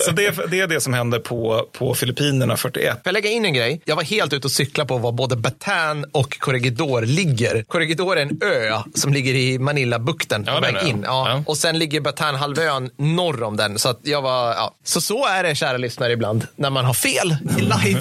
Så 0.00 0.10
det, 0.10 0.50
det 0.50 0.60
är 0.60 0.66
det 0.66 0.80
som 0.80 0.94
händer 0.94 1.18
på, 1.18 1.68
på 1.72 1.94
Filippinerna 1.94 2.56
41. 2.56 2.92
Får 2.92 3.00
jag 3.04 3.12
lägga 3.12 3.30
in 3.30 3.44
en 3.44 3.54
grej? 3.54 3.80
Jag 3.84 3.96
var 3.96 4.02
helt 4.02 4.32
ute 4.32 4.46
och 4.46 4.50
cykla 4.50 4.84
på 4.84 4.98
var 4.98 5.12
både 5.12 5.36
Bataan 5.36 6.04
och 6.12 6.38
Corregidor 6.38 7.02
ligger. 7.02 7.62
Corregidor 7.62 8.18
är 8.18 8.22
en 8.22 8.40
ö 8.42 8.78
som 8.94 9.12
ligger 9.12 9.34
i 9.34 9.58
Manila-bukten 9.58 10.44
Ja, 10.46 10.60
väg 10.62 10.76
in. 10.88 11.02
Ja. 11.06 11.28
Ja. 11.30 11.42
Och 11.46 11.56
sen 11.56 11.78
ligger 11.78 12.00
Bataan-halvön 12.00 12.90
norr 12.96 13.42
om 13.42 13.56
den. 13.56 13.78
Så, 13.78 13.88
att 13.88 14.00
jag 14.02 14.22
var, 14.22 14.54
ja. 14.54 14.74
så 14.84 15.00
så 15.00 15.26
är 15.26 15.42
det, 15.42 15.54
kära 15.54 15.76
lyssnare, 15.76 16.12
ibland. 16.12 16.46
När 16.56 16.70
man 16.70 16.84
har 16.84 16.94
fel 16.94 17.36
i 17.58 17.60
live. 17.60 18.00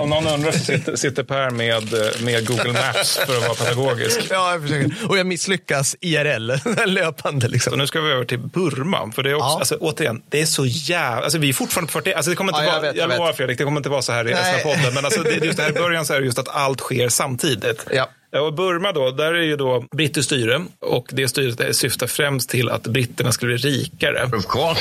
Om 0.00 0.10
någon 0.10 0.26
undrar 0.26 0.52
så 0.52 0.58
sitter, 0.58 0.96
sitter 0.96 1.22
Per 1.22 1.50
med, 1.50 1.84
med 2.24 2.46
Google 2.46 2.72
Maps 2.72 3.16
för 3.16 3.36
att 3.36 3.42
vara 3.42 3.54
pedagogisk. 3.54 4.20
ja, 4.30 4.52
jag 4.52 4.62
försöker. 4.62 5.08
Och 5.08 5.18
jag 5.18 5.26
misslyckas 5.26 5.96
IRL, 6.00 6.52
löpande. 6.86 7.46
Så 7.46 7.52
Liksom. 7.52 7.78
nu 7.78 7.86
ska 7.86 8.00
vi 8.00 8.12
över 8.12 8.24
till 8.24 8.38
Burma. 8.38 9.12
För 9.14 9.22
det 9.22 9.30
är 9.30 9.34
också, 9.34 9.46
Ja. 9.46 9.58
alltså, 9.58 9.76
återigen, 9.80 10.22
det 10.28 10.40
är 10.40 10.46
så 10.46 10.66
jävla... 10.66 11.22
Alltså, 11.22 11.38
vi 11.38 11.48
är 11.48 11.52
fortfarande 11.52 11.92
på 11.92 11.98
40... 11.98 12.12
Alltså, 12.12 12.30
det 12.30 12.36
kommer 12.36 12.52
inte 12.52 12.62
Ja, 12.64 12.66
jag 12.66 12.72
vara, 12.72 12.82
vet, 12.92 12.96
jag 12.96 13.10
jag 13.10 13.18
lovar 13.18 13.32
Fredrik, 13.32 13.58
det 13.58 13.64
kommer 13.64 13.76
inte 13.80 13.88
vara 13.88 14.02
så 14.02 14.12
här 14.12 14.28
i 14.28 14.32
resten 14.32 14.54
av 14.54 14.74
podden. 14.74 14.94
Men 14.94 15.04
alltså, 15.04 15.22
det, 15.22 15.34
just 15.44 15.58
här 15.60 15.70
i 15.70 15.72
början 15.72 16.06
så 16.06 16.14
är 16.14 16.20
det 16.20 16.26
just 16.26 16.38
att 16.38 16.48
allt 16.48 16.80
sker 16.80 17.08
samtidigt. 17.08 17.86
Ja. 17.92 18.08
Och 18.40 18.52
Burma 18.54 18.92
då, 18.92 19.10
där 19.10 19.34
är 19.34 19.42
ju 19.42 19.56
då 19.56 19.84
brittiskt 19.96 20.26
styre 20.26 20.60
och 20.80 21.06
det 21.12 21.28
styret 21.28 21.76
syftar 21.76 22.06
främst 22.06 22.50
till 22.50 22.68
att 22.68 22.82
britterna 22.86 23.32
skulle 23.32 23.54
bli 23.54 23.70
rikare. 23.70 24.24
Of 24.36 24.46
course. 24.46 24.80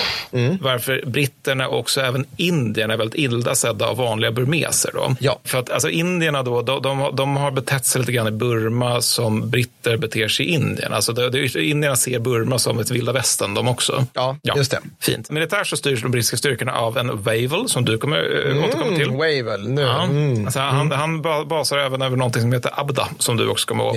Varför 0.62 1.04
britterna 1.06 1.68
och 1.68 1.80
också 1.80 2.02
även 2.02 2.26
indierna 2.38 2.94
är 2.94 2.98
väldigt 2.98 3.20
illa 3.20 3.56
sedda 3.56 3.88
av 3.88 3.98
vanliga 3.98 4.32
burmeser. 4.32 4.92
Då. 4.94 5.16
Ja. 5.20 5.40
För 5.44 5.60
att 5.60 5.70
alltså, 5.70 5.90
indierna 5.90 6.44
då, 6.44 6.62
de, 6.62 6.82
de, 6.82 7.16
de 7.16 7.38
har 7.38 7.52
betett 7.52 7.86
sig 7.86 8.00
lite 8.02 8.12
grann 8.12 8.28
i 8.28 8.32
Burma 8.32 9.02
som 9.02 9.50
britter 9.50 9.98
beter 9.98 10.28
sig 10.28 10.46
i 10.46 10.50
Indien. 10.50 10.94
Alltså, 10.94 11.14
det, 11.14 11.30
det, 11.30 11.56
indierna 11.56 11.96
ser 11.96 12.20
Burma 12.20 12.60
som 12.60 12.80
ett 12.80 12.92
vilda 12.92 13.12
västern 13.12 13.54
de 13.54 13.68
också. 13.68 14.06
Ja, 14.14 14.38
just 14.44 14.72
det. 14.72 14.80
Fint. 15.00 15.30
Militärt 15.30 15.68
så 15.68 15.78
styrs 15.78 16.02
de 16.02 16.12
brittiska 16.12 16.38
styrkorna 16.38 16.74
av 16.74 16.98
en 16.98 17.24
Wavell 17.24 17.70
som 17.70 17.86
du 17.86 17.98
kommer 17.98 18.18
äh, 18.18 18.64
återkomma 18.64 18.96
till. 18.98 19.08
Mm, 19.08 19.18
Wavel, 19.18 19.70
nu. 19.70 19.82
Ja. 19.82 20.04
Mm. 20.04 20.46
Alltså, 20.46 20.60
han, 20.60 20.92
han 20.92 21.22
ba- 21.22 21.46
basar 21.46 21.78
även 21.78 22.02
över 22.02 22.18
någonting 22.18 22.42
som 22.42 22.54
heter 22.54 22.72
Abda, 22.80 23.08
som 23.20 23.38
du 23.38 23.45
också 23.50 23.68
kommer 23.68 23.84
å- 23.84 23.94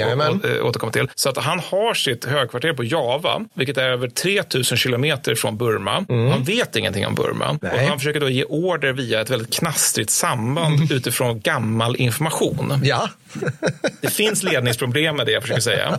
å- 0.63 0.69
återkomma 0.69 0.93
till. 0.93 1.09
Så 1.15 1.29
att 1.29 1.37
han 1.37 1.59
har 1.61 1.95
sitt 1.95 2.25
högkvarter 2.25 2.73
på 2.73 2.85
Java, 2.85 3.41
vilket 3.55 3.77
är 3.77 3.89
över 3.89 4.09
3000 4.09 4.79
kilometer 4.79 5.35
från 5.35 5.57
Burma. 5.57 6.05
Han 6.09 6.45
vet 6.45 6.77
ingenting 6.77 7.07
om 7.07 7.15
Burma. 7.15 7.49
Och 7.63 7.65
Mm. 7.65 7.89
Han 7.89 7.99
försöker 7.99 8.21
då 8.21 8.29
ge 8.29 8.45
order 8.45 8.93
via 8.93 9.21
ett 9.21 9.31
väldigt 9.31 9.55
knastrigt 9.55 10.11
samband 10.11 10.93
utifrån 10.93 11.41
gammal 11.41 11.97
information. 11.97 12.81
Ja. 12.85 13.09
Det 14.01 14.11
finns 14.11 14.43
ledningsproblem 14.43 15.17
med 15.17 15.27
det 15.27 15.33
jag 15.33 15.43
försöker 15.43 15.61
säga. 15.61 15.99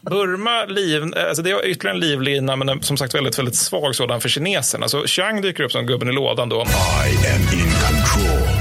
Burma, 0.00 0.64
liv, 0.64 1.02
alltså 1.28 1.42
det 1.42 1.50
är 1.50 1.66
ytterligare 1.66 1.96
en 1.96 2.00
livlina, 2.00 2.56
men 2.56 2.68
en, 2.68 2.82
som 2.82 2.96
sagt 2.96 3.14
väldigt, 3.14 3.38
väldigt 3.38 3.56
svag 3.56 3.94
sådan 3.94 4.20
för 4.20 4.28
kineserna. 4.28 4.88
Så 4.88 5.06
Chiang 5.06 5.40
dyker 5.42 5.62
upp 5.64 5.72
som 5.72 5.86
gubben 5.86 6.08
i 6.08 6.12
lådan 6.12 6.48
då. 6.48 6.56
I 6.56 7.26
am 7.32 7.40
in 7.58 7.70
control. 7.70 8.55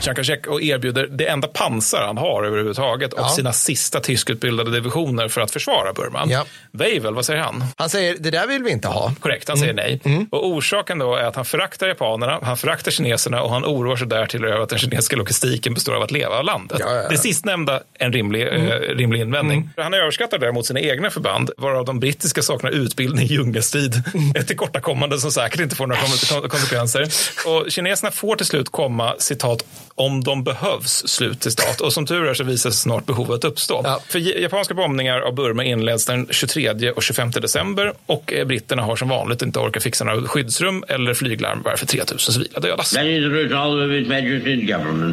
Kai-shek 0.00 0.46
och 0.46 0.62
erbjuder 0.62 1.06
det 1.06 1.26
enda 1.26 1.48
pansar 1.48 2.02
han 2.06 2.18
har 2.18 2.42
överhuvudtaget 2.44 3.12
Ja. 3.16 3.22
av 3.24 3.28
sina 3.28 3.52
sista 3.52 4.00
tyskutbildade 4.00 4.70
divisioner 4.70 5.28
för 5.28 5.40
att 5.40 5.50
försvara 5.50 5.92
Burma. 5.92 6.24
Ja. 6.26 6.44
Weivel, 6.72 7.14
vad 7.14 7.24
säger 7.24 7.40
han? 7.40 7.64
Han 7.76 7.90
säger, 7.90 8.16
det 8.20 8.30
där 8.30 8.46
vill 8.46 8.62
vi 8.62 8.70
inte 8.70 8.88
ha. 8.88 9.12
Korrekt, 9.20 9.48
han 9.48 9.58
säger 9.58 9.72
nej. 9.74 10.00
Och 10.30 10.46
orsaken 10.46 10.98
då 10.98 11.14
är 11.16 11.24
att 11.24 11.36
han 11.36 11.44
föraktar 11.44 11.88
japanerna, 11.88 12.38
han 12.42 12.56
föraktar 12.56 12.90
kineserna 12.90 13.42
och 13.42 13.50
han 13.50 13.64
oroar 13.64 13.96
sig 13.96 14.06
därtill 14.06 14.44
över 14.44 14.60
att 14.60 14.68
den 14.68 14.78
kinesiska 14.78 15.16
logistiken 15.16 15.74
består 15.74 15.94
av 15.96 16.02
att 16.02 16.10
leva 16.10 16.34
av 16.38 16.44
landet. 16.44 16.76
Ja, 16.80 16.86
ja, 16.94 17.02
ja. 17.02 17.08
Det 17.08 17.18
sistnämnda 17.18 17.80
en 17.94 18.12
rimlig, 18.12 18.46
eh, 18.48 18.52
rimlig 18.96 19.20
invändning. 19.20 19.70
Han 19.76 19.94
överskattar 19.94 20.38
däremot 20.38 20.66
sina 20.66 20.80
egna 20.80 21.10
förband, 21.10 21.50
varav 21.56 21.84
de 21.84 22.00
brittiska 22.00 22.42
saknar 22.42 22.70
utbildning 22.70 23.24
i 23.24 23.28
djungelstrid. 23.32 24.02
Ett 24.34 24.46
tillkortakommande 24.46 25.18
som 25.18 25.30
säkert 25.32 25.60
inte 25.60 25.76
får 25.76 25.86
några 25.86 26.00
kon- 26.40 26.48
konsekvenser. 26.48 27.08
Och 27.46 27.70
kineserna 27.70 28.10
får 28.10 28.36
till 28.36 28.46
slut 28.46 28.68
komma, 28.68 29.14
citat, 29.18 29.64
om 29.94 30.24
de 30.24 30.44
behövs, 30.44 31.08
slut 31.08 31.42
citat. 31.42 31.80
Och 31.80 31.92
som 31.92 32.06
tur 32.06 32.26
är 32.26 32.34
så 32.34 32.44
visar 32.44 32.70
sig 32.70 32.80
snart 32.80 33.06
behovet 33.06 33.44
uppstå. 33.44 33.80
Ja. 33.84 34.00
För 34.08 34.18
japanska 34.18 34.74
bombningar 34.74 35.20
av 35.20 35.34
Burma 35.34 35.64
inleds 35.64 36.06
den 36.06 36.26
23 36.30 36.90
och 36.90 37.02
25 37.02 37.30
december 37.30 37.92
och 38.06 38.32
eh, 38.32 38.46
britterna 38.46 38.82
har 38.82 38.96
som 38.96 39.08
vanligt 39.08 39.42
inte 39.42 39.58
orkat 39.58 39.82
fixa 39.82 40.04
några 40.04 40.28
skyddsrum 40.28 40.84
eller 40.88 41.14
flyglarm 41.14 41.62
varför 41.64 41.86
3000 41.86 42.32
civila 42.34 42.60
dödas. 42.60 42.92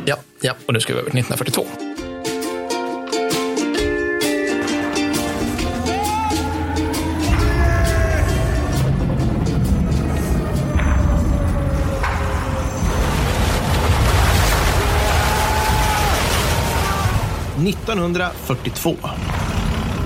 Ja, 0.06 0.18
ja. 0.42 0.54
Och 0.66 0.74
nu 0.74 0.80
ska 0.80 0.94
vi 0.94 1.00
över 1.00 1.10
till 1.10 1.20
1942. 1.20 1.97
1942. 17.74 19.47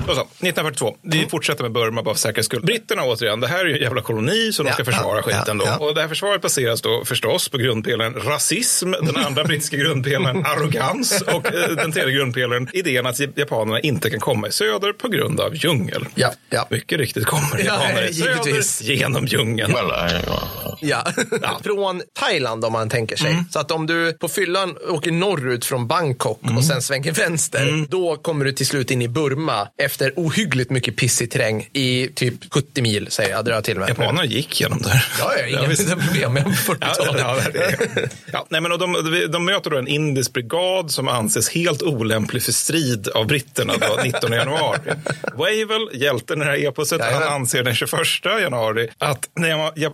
Då 0.06 0.14
så, 0.14 0.20
1942. 0.20 0.96
Vi 1.02 1.26
fortsätter 1.30 1.62
med 1.62 1.72
Burma 1.72 2.02
bara 2.02 2.14
för 2.14 2.20
säkerhets 2.20 2.46
skull. 2.46 2.62
Britterna 2.62 3.02
återigen, 3.04 3.40
det 3.40 3.46
här 3.48 3.58
är 3.64 3.64
ju 3.68 3.76
en 3.76 3.82
jävla 3.82 4.02
koloni 4.02 4.52
som 4.52 4.64
de 4.64 4.68
Ja, 4.70 4.74
ska 4.74 4.84
försvara 4.84 5.16
ja, 5.16 5.22
skiten 5.22 5.42
ja, 5.46 5.54
då. 5.54 5.64
ja. 5.66 5.76
Och 5.88 5.94
det 5.94 6.00
här 6.00 6.08
försvaret 6.08 6.42
baseras 6.42 6.82
då 6.82 7.04
förstås 7.04 7.48
på 7.48 7.58
grundpelaren 7.58 8.14
rasism, 8.14 8.90
den 8.90 9.16
andra 9.16 9.44
brittiska 9.48 9.76
grundpelaren 9.76 10.46
arrogans 10.46 11.22
och 11.22 11.54
eh, 11.54 11.68
den 11.76 11.92
tredje 11.92 12.14
grundpelaren 12.14 12.68
idén 12.72 13.06
att 13.06 13.20
japanerna 13.36 13.80
inte 13.80 14.10
kan 14.10 14.20
komma 14.20 14.48
i 14.48 14.52
söder 14.52 14.92
på 14.92 15.08
grund 15.08 15.40
av 15.40 15.54
djungel. 15.56 16.06
Ja, 16.14 16.32
ja. 16.50 16.66
Mycket 16.70 16.98
riktigt 16.98 17.24
kommer 17.26 17.58
Ja, 17.58 17.64
japaner 17.64 18.08
i 18.10 18.14
söder 18.14 18.30
givetvis. 18.32 18.82
genom 18.82 19.26
djungeln. 19.26 19.74
Ja. 20.80 21.06
Från 21.64 22.02
Thailand 22.20 22.64
om 22.64 22.72
man 22.72 22.88
tänker 22.88 23.16
sig. 23.16 23.44
Så 23.50 23.58
att 23.58 23.70
om 23.70 23.86
du 23.86 24.12
på 24.12 24.28
fyllan 24.28 24.76
åker 24.88 25.10
norrut 25.12 25.64
från 25.64 25.86
Bangkok 25.86 26.40
och 26.56 26.64
sen 26.64 26.82
svänger 26.82 27.12
vänster, 27.12 27.86
då 27.88 28.16
kommer 28.16 28.44
du 28.44 28.52
till 28.52 28.66
slut 28.66 28.90
in 28.90 29.02
i 29.02 29.08
Burma 29.08 29.68
efter 29.92 30.12
ohyggligt 30.16 30.70
mycket 30.70 30.96
pissig 30.96 31.30
terräng 31.30 31.68
i 31.72 32.08
typ 32.14 32.34
70 32.54 32.82
mil, 32.82 33.06
säger 33.10 33.30
jag, 33.30 33.44
drar 33.44 33.54
jag 33.54 33.64
till 33.64 33.78
med. 33.78 33.88
Japanerna 33.88 34.24
gick 34.24 34.60
genom 34.60 34.82
där. 34.82 35.06
Ja, 35.18 35.24
har 35.24 35.46
inga 35.48 35.66
visst. 35.66 35.88
problem 35.90 36.32
med 36.32 36.42
Ja, 36.68 36.74
40-talet. 36.74 37.20
ja, 37.54 37.60
är- 37.60 38.08
ja, 38.32 38.46
nej, 38.48 38.60
men 38.60 38.72
och 38.72 38.78
de, 38.78 38.92
de 39.32 39.44
möter 39.44 39.70
då 39.70 39.78
en 39.78 39.88
indisk 39.88 40.32
brigad 40.32 40.90
som 40.90 41.08
anses 41.08 41.48
helt 41.50 41.82
olämplig 41.82 42.42
för 42.42 42.52
strid 42.52 43.08
av 43.08 43.26
britterna 43.26 43.74
då, 43.80 44.00
19 44.04 44.32
januari. 44.32 44.78
Wavell, 45.34 45.88
hjälten 45.92 46.42
i 46.42 46.44
det 46.44 46.50
här 46.50 46.68
eposet, 46.68 47.00
Jajamän. 47.00 47.22
han 47.22 47.32
anser 47.40 47.62
den 47.62 47.74
21 47.74 47.90
januari 48.24 48.88
att 48.98 49.28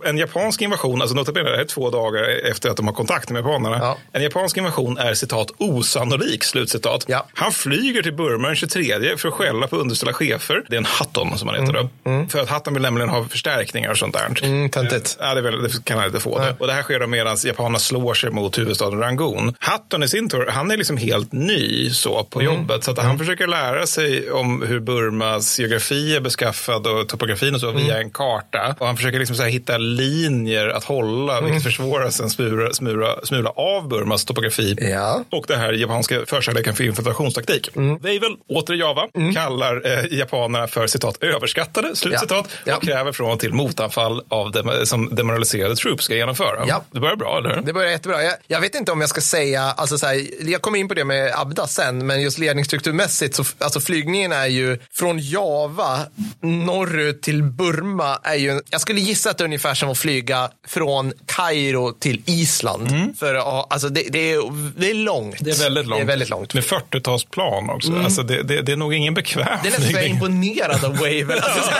en 0.05 0.17
japansk 0.17 0.61
invasion, 0.61 1.01
alltså 1.01 1.15
nota 1.15 1.31
bene, 1.31 1.49
det 1.49 1.55
här 1.55 1.63
är 1.63 1.67
två 1.67 1.89
dagar 1.89 2.23
efter 2.51 2.69
att 2.69 2.77
de 2.77 2.87
har 2.87 2.93
kontakt 2.93 3.29
med 3.29 3.39
japanerna. 3.39 3.77
Ja. 3.77 3.97
En 4.11 4.23
japansk 4.23 4.57
invasion 4.57 4.97
är 4.97 5.13
citat 5.13 5.51
osannolik, 5.57 6.43
slutcitat. 6.43 7.05
Ja. 7.07 7.27
Han 7.33 7.51
flyger 7.51 8.01
till 8.03 8.13
Burma 8.13 8.47
den 8.47 8.55
23 8.55 9.17
för 9.17 9.27
att 9.27 9.33
skälla 9.33 9.67
på 9.67 9.75
underställda 9.89 10.13
chefer. 10.13 10.63
Det 10.69 10.75
är 10.75 10.77
en 10.77 10.87
Hutton 10.99 11.37
som 11.37 11.47
han 11.47 11.59
heter 11.59 11.73
då. 11.73 11.89
För 12.29 12.39
att 12.39 12.49
Hutton 12.49 12.73
vill 12.73 12.83
nämligen 12.83 13.09
ha 13.09 13.25
förstärkningar 13.25 13.89
och 13.91 13.97
sånt 13.97 14.13
där. 14.13 14.45
Mm, 14.45 14.69
töntigt. 14.69 15.17
Ja, 15.19 15.33
det, 15.33 15.39
är 15.39 15.43
väl, 15.43 15.63
det 15.63 15.85
kan 15.85 15.97
han 15.97 16.07
inte 16.07 16.19
få. 16.19 16.39
Det. 16.39 16.55
Och 16.59 16.67
det 16.67 16.73
här 16.73 16.81
sker 16.81 16.99
då 16.99 17.07
medan 17.07 17.37
japanerna 17.43 17.79
slår 17.79 18.13
sig 18.13 18.31
mot 18.31 18.57
huvudstaden 18.57 18.99
Rangoon. 18.99 19.55
Hutton 19.59 20.03
i 20.03 20.07
sin 20.07 20.29
tur, 20.29 20.47
han 20.47 20.71
är 20.71 20.77
liksom 20.77 20.97
helt 20.97 21.31
ny 21.31 21.89
så 21.89 22.23
på 22.23 22.43
jobbet. 22.43 22.83
Så 22.83 22.91
att 22.91 22.97
han 22.97 23.17
försöker 23.17 23.47
lära 23.47 23.85
sig 23.87 24.31
om 24.31 24.61
hur 24.61 24.79
Burmas 24.79 25.59
geografi 25.59 26.15
är 26.15 26.21
beskaffad 26.21 26.87
och 26.87 27.07
topografin 27.07 27.55
och 27.55 27.61
så 27.61 27.71
via 27.71 27.97
en 27.97 28.09
karta. 28.11 28.75
Och 28.79 28.87
han 28.87 28.97
försöker 28.97 29.19
liksom 29.19 29.35
så 29.35 29.43
hitta 29.43 29.77
linjer 29.77 30.69
att 30.69 30.83
hålla, 30.83 31.41
vilket 31.41 31.63
försvåras 31.63 32.19
en 32.19 32.29
smula, 32.29 32.73
smula, 32.73 33.15
smula 33.23 33.49
av 33.49 33.87
Burmas 33.87 34.25
topografi. 34.25 34.75
Ja. 34.81 35.23
Och 35.29 35.45
det 35.47 35.55
här 35.55 35.73
japanska 35.73 36.25
förkärleken 36.25 36.75
för 36.75 36.83
infiltrationstaktik. 36.83 37.69
Weivel, 38.01 38.35
åter 38.49 38.75
i 38.75 38.79
Java, 38.79 39.07
kallar 39.33 39.78
eh, 39.85 40.17
japanerna 40.17 40.67
för 40.67 40.87
citat 40.87 41.23
överskattade, 41.23 41.95
slutcitat, 41.95 42.47
Ja. 42.65 42.75
och 42.77 42.83
kräver 42.83 43.11
från 43.11 43.31
och 43.31 43.39
till 43.39 43.53
motanfall 43.53 44.23
av 44.29 44.51
dem, 44.51 44.71
som 44.83 45.15
demoraliserade 45.15 45.75
troops 45.75 46.03
ska 46.05 46.15
genomföra. 46.15 46.65
Ja. 46.67 46.83
Det 46.91 46.99
börjar 46.99 47.15
bra, 47.15 47.37
eller 47.37 47.55
hur? 47.55 47.61
Det 47.61 47.73
börjar 47.73 47.91
jättebra. 47.91 48.23
Jag, 48.23 48.33
jag 48.47 48.61
vet 48.61 48.75
inte 48.75 48.91
om 48.91 49.01
jag 49.01 49.09
ska 49.09 49.21
säga, 49.21 49.61
alltså 49.61 49.97
så 49.97 50.05
här, 50.07 50.25
jag 50.49 50.61
kommer 50.61 50.79
in 50.79 50.87
på 50.87 50.93
det 50.93 51.05
med 51.05 51.31
Abda 51.35 51.67
sen, 51.67 52.07
men 52.07 52.21
just 52.21 52.37
ledningsstrukturmässigt 52.37 53.35
så 53.35 53.43
alltså 53.59 53.79
flygningen 53.79 54.31
är 54.31 54.45
ju 54.47 54.77
från 54.91 55.19
Java 55.19 55.99
norrut 56.41 57.21
till 57.21 57.43
Burma 57.43 58.19
är 58.23 58.35
ju, 58.35 58.61
jag 58.69 58.81
skulle 58.81 58.99
gissa 58.99 59.29
att 59.29 59.37
det 59.37 59.41
är 59.41 59.45
ungefär 59.45 59.73
som 59.73 59.89
att 59.89 59.97
flyga 59.97 60.49
från 60.67 61.13
Kairo 61.25 61.91
till 61.91 62.21
Island. 62.25 63.15
För 63.19 63.35
att 63.35 63.43
ha- 63.43 63.67
alltså 63.69 63.89
det, 63.89 64.03
det, 64.09 64.31
är, 64.31 64.41
det 64.79 64.89
är 64.89 64.93
långt. 64.93 65.35
Det 65.39 65.51
är 65.51 65.55
väldigt 65.63 65.87
långt. 65.87 65.99
Det 65.99 66.03
är 66.03 66.07
väldigt 66.07 66.29
långt. 66.29 66.53
Med 66.53 66.63
40-talsplan 66.63 67.69
också. 67.75 67.91
Alltså 68.03 68.23
det, 68.23 68.43
det, 68.43 68.61
det 68.61 68.71
är 68.71 68.75
nog 68.75 68.93
ingen 68.93 69.13
bekväm 69.13 69.57
Det 69.69 69.75
är 69.75 69.79
nästan 69.79 69.91
så 69.91 69.97
jag 69.97 70.03
är 70.05 70.09
imponerad 70.09 70.85
av 70.85 70.91
Wavel. 70.97 71.31
Alltså, 71.43 71.61
så 71.63 71.71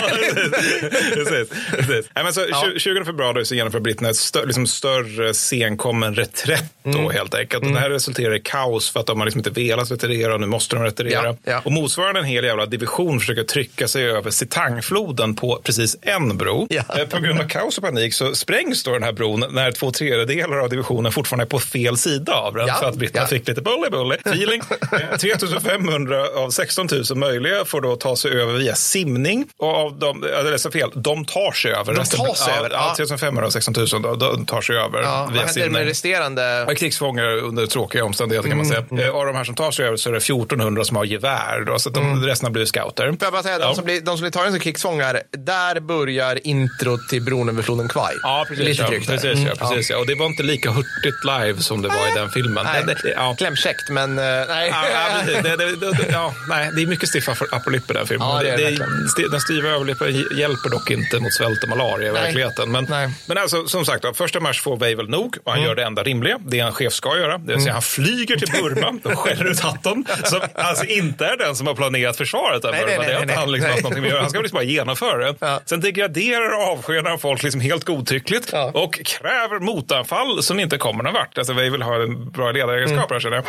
precis, 1.16 1.50
precis. 1.72 2.06
Nej, 2.16 2.24
men 2.24 2.34
så, 2.34 2.46
Ja. 2.50 2.66
20 2.78 3.06
februari 3.06 3.46
så 3.46 3.56
genomför 3.56 3.80
britterna 3.80 4.10
ett 4.10 4.16
stö, 4.16 4.46
liksom 4.46 4.68
större 4.68 5.34
senkommen 5.34 6.16
reträtt 6.16 6.64
då 6.84 7.00
Mm. 7.00 7.12
helt 7.12 7.34
enkelt. 7.36 7.64
Och 7.64 7.72
det 7.72 7.80
här 7.80 7.90
resulterar 7.90 8.36
i 8.36 8.40
kaos 8.40 8.90
för 8.92 9.00
att 9.00 9.06
de 9.06 9.20
har 9.20 9.26
liksom 9.26 9.40
inte 9.40 9.50
velat 9.50 9.92
retirera 9.92 10.34
och 10.34 10.42
nu 10.42 10.48
måste 10.48 10.76
de 10.76 10.84
retirera. 10.84 11.24
Ja, 11.24 11.36
ja. 11.44 11.62
Och 11.66 11.72
motsvarande 11.72 12.20
en 12.20 12.26
hel 12.26 12.44
jävla 12.44 12.66
division 12.66 13.20
försöker 13.20 13.44
trycka 13.44 13.88
sig 13.88 14.06
över 14.12 14.32
Sitangfloden 14.32 15.36
på 15.36 15.62
precis 15.64 15.98
en 16.02 16.38
bro. 16.38 16.68
Eh, 16.70 17.06
På 17.08 17.20
grund 17.20 17.40
av 17.40 17.48
kaos 17.48 17.78
och 17.78 17.84
panik 17.84 18.14
så 18.14 18.36
sprängs 18.36 18.84
då 18.84 18.92
den 18.94 19.04
här 19.04 19.12
bron 19.12 19.44
när 19.52 19.72
två 19.72 19.92
tredjedelar 19.92 20.58
av 20.58 20.70
divisionen 20.70 21.12
fortfarande 21.12 21.44
är 21.44 21.48
på 21.50 21.60
fel 21.60 21.98
sida 21.98 22.34
av 22.34 22.54
den. 22.54 22.68
För 22.68 22.86
att 22.90 22.96
britterna 22.96 23.28
fick 23.28 23.48
lite 23.48 23.62
bully 23.62 23.90
bully 23.92 24.16
feeling. 24.26 24.62
Eh, 25.12 25.18
3500 25.18 26.26
av 26.36 26.50
16 26.50 26.88
000 27.10 27.18
möjliga 27.18 27.66
får 27.66 27.79
då 27.82 27.96
ta 27.96 28.16
sig 28.16 28.32
över 28.42 28.54
via 28.54 28.76
simning. 28.76 29.46
Och 29.58 29.76
av 29.76 30.00
dem, 30.00 30.24
eller 30.24 30.58
så 30.58 30.72
fel, 30.72 30.92
de 30.96 31.26
tar 31.26 31.52
sig 31.52 31.72
över. 31.72 31.94
De 31.94 32.06
tar 32.06 32.34
sig 32.34 32.54
ja, 32.54 32.60
över, 32.60 32.70
Ja, 32.70 32.86
ja. 32.90 32.94
3500 32.98 33.46
av 33.46 33.50
16 33.50 33.74
000 33.78 33.88
då, 34.02 34.16
de 34.16 34.46
tar 34.46 34.62
sig 34.62 34.76
över 34.78 35.02
Ja, 35.02 35.24
vad 35.26 35.34
via 35.34 35.48
simning. 35.48 35.72
med 35.72 35.86
resterande? 35.86 36.66
Ja, 36.68 36.76
krigsfångar 36.76 37.38
under 37.38 37.66
tråkiga 37.66 38.06
omständigheter 38.06 38.50
kan 38.50 38.58
man 38.58 38.66
Mm, 38.72 38.88
säga. 38.90 39.08
Eh, 39.08 39.16
Av 39.16 39.26
de 39.26 39.36
här 39.36 39.44
som 39.44 39.56
tar 39.56 39.72
sig 39.72 39.86
över 39.86 39.98
så 39.98 40.10
är 40.10 40.14
det 40.14 40.18
1400 40.18 40.84
som 40.84 40.96
har 40.98 41.06
gevär. 41.06 41.64
Då, 41.68 41.80
så 41.80 41.90
att 41.90 41.96
de, 41.96 42.24
resten 42.26 42.46
har 42.46 42.52
blivit 42.52 42.70
scouter. 42.70 43.08
Får 43.08 43.18
jag 43.22 43.32
bara 43.34 43.44
säga, 43.44 43.60
de, 43.60 43.76
som 43.76 43.86
blir, 43.86 44.02
de 44.02 44.18
som 44.18 44.22
blir 44.22 44.32
tagna 44.32 44.52
som 44.52 44.60
krigsfångar, 44.60 45.22
där 45.32 45.80
börjar 45.80 46.48
introt 46.48 47.10
till 47.10 47.22
bron 47.22 47.50
över 47.50 47.62
floden 47.64 47.88
Kwai. 47.88 48.14
Ja, 48.24 48.46
precis. 48.48 48.66
Lite 48.66 48.82
ja, 48.84 48.90
precis, 48.90 49.24
Mm, 49.24 49.46
ja, 49.48 49.54
precis 49.70 49.90
ja. 49.90 49.98
Och 49.98 50.08
det 50.08 50.16
var 50.16 50.26
inte 50.26 50.44
lika 50.44 50.72
hurtigt 50.72 51.24
live 51.24 51.60
som 51.62 51.82
det 51.82 51.88
var 51.88 52.08
i 52.12 52.20
den 52.20 52.30
filmen. 52.30 52.66
Nej, 52.66 52.84
Det, 52.88 52.94
det, 53.04 53.10
ja. 53.16 53.36
klämkäckt, 53.38 53.90
men 53.90 54.20
eh, 54.20 54.24
nej. 54.48 54.70
Ja, 54.94 55.22
det, 55.26 55.42
det, 55.42 55.56
det, 55.76 56.08
ja, 56.12 56.34
nej, 56.50 56.70
det 56.76 56.82
är 56.82 56.88
mycket 56.88 57.10
stiffa 57.10 57.36
i 57.76 57.94
den 57.94 58.08
filmen. 58.08 58.28
Ja, 58.28 58.42
det 58.44 58.58
det 58.58 58.70
det, 59.18 59.30
den 59.32 59.42
stiva 59.42 59.70
överlippen 59.70 60.26
hjälper 60.38 60.70
dock 60.70 60.92
inte 60.92 61.20
mot 61.20 61.34
svält 61.34 61.64
och 61.64 61.70
malaria 61.70 62.10
i 62.10 62.12
Nej. 62.14 62.22
verkligheten. 62.24 62.72
Men, 62.72 62.88
Nej. 62.90 63.10
men 63.26 63.38
alltså, 63.38 63.68
som 63.68 63.86
sagt, 63.86 64.04
då, 64.04 64.14
första 64.14 64.40
mars 64.40 64.62
får 64.62 64.78
Weivel 64.78 65.10
nog 65.10 65.38
och 65.44 65.52
han 65.52 65.62
gör 65.62 65.76
det 65.76 65.84
enda 65.84 66.04
rimliga, 66.04 66.38
det 66.46 66.60
en 66.60 66.74
chef 66.74 66.94
ska 66.94 67.18
göra. 67.18 67.38
Det 67.38 67.54
vill 67.54 67.62
säga 67.62 67.74
han 67.74 67.82
flyger 67.82 68.36
till 68.38 68.52
Burma 68.52 69.00
och 69.12 69.20
skäller 69.20 69.46
ut 69.52 69.60
Hatton, 69.60 70.06
som 70.24 70.40
alltså 70.56 70.86
inte 70.86 71.26
är 71.26 71.38
den 71.38 71.56
som 71.56 71.68
har 71.68 71.76
planerat 71.76 72.18
försvaret 72.18 72.66
av 72.66 72.72
Nej, 72.72 72.86
Burma. 72.86 72.98
nej, 72.98 73.08
det 73.08 73.14
har 73.14 73.20
nej, 73.20 73.22
inte 73.24 73.40
han 73.40 73.52
liksom 73.52 73.66
nej. 73.68 73.72
haft 73.72 73.84
någonting 73.84 74.02
med 74.02 74.08
att 74.08 74.14
göra. 74.14 74.22
Han 74.22 74.30
ska 74.30 74.40
liksom 74.40 74.56
bara 74.56 74.64
genomföra 74.64 75.18
det. 75.32 75.36
Ja. 75.40 75.62
Sen 75.66 75.80
degraderar 75.82 76.56
och 76.58 76.64
avskedar 76.72 77.10
han 77.10 77.20
folk 77.20 77.44
liksom 77.44 77.62
helt 77.62 77.84
godtyckligt 77.86 78.50
Ja. 78.54 78.72
och 78.74 78.94
kräver 79.06 79.60
motanfall 79.60 80.44
som 80.44 80.60
inte 80.60 80.78
kommer 80.78 81.04
någon 81.04 81.14
vart. 81.14 81.38
Alltså 81.38 81.54
Weivel 81.54 81.82
har 81.82 82.00
en 82.00 82.30
bra 82.32 82.52
ledaregenskap 82.52 83.12
här 83.12 83.20
känner 83.20 83.36
jag. 83.36 83.46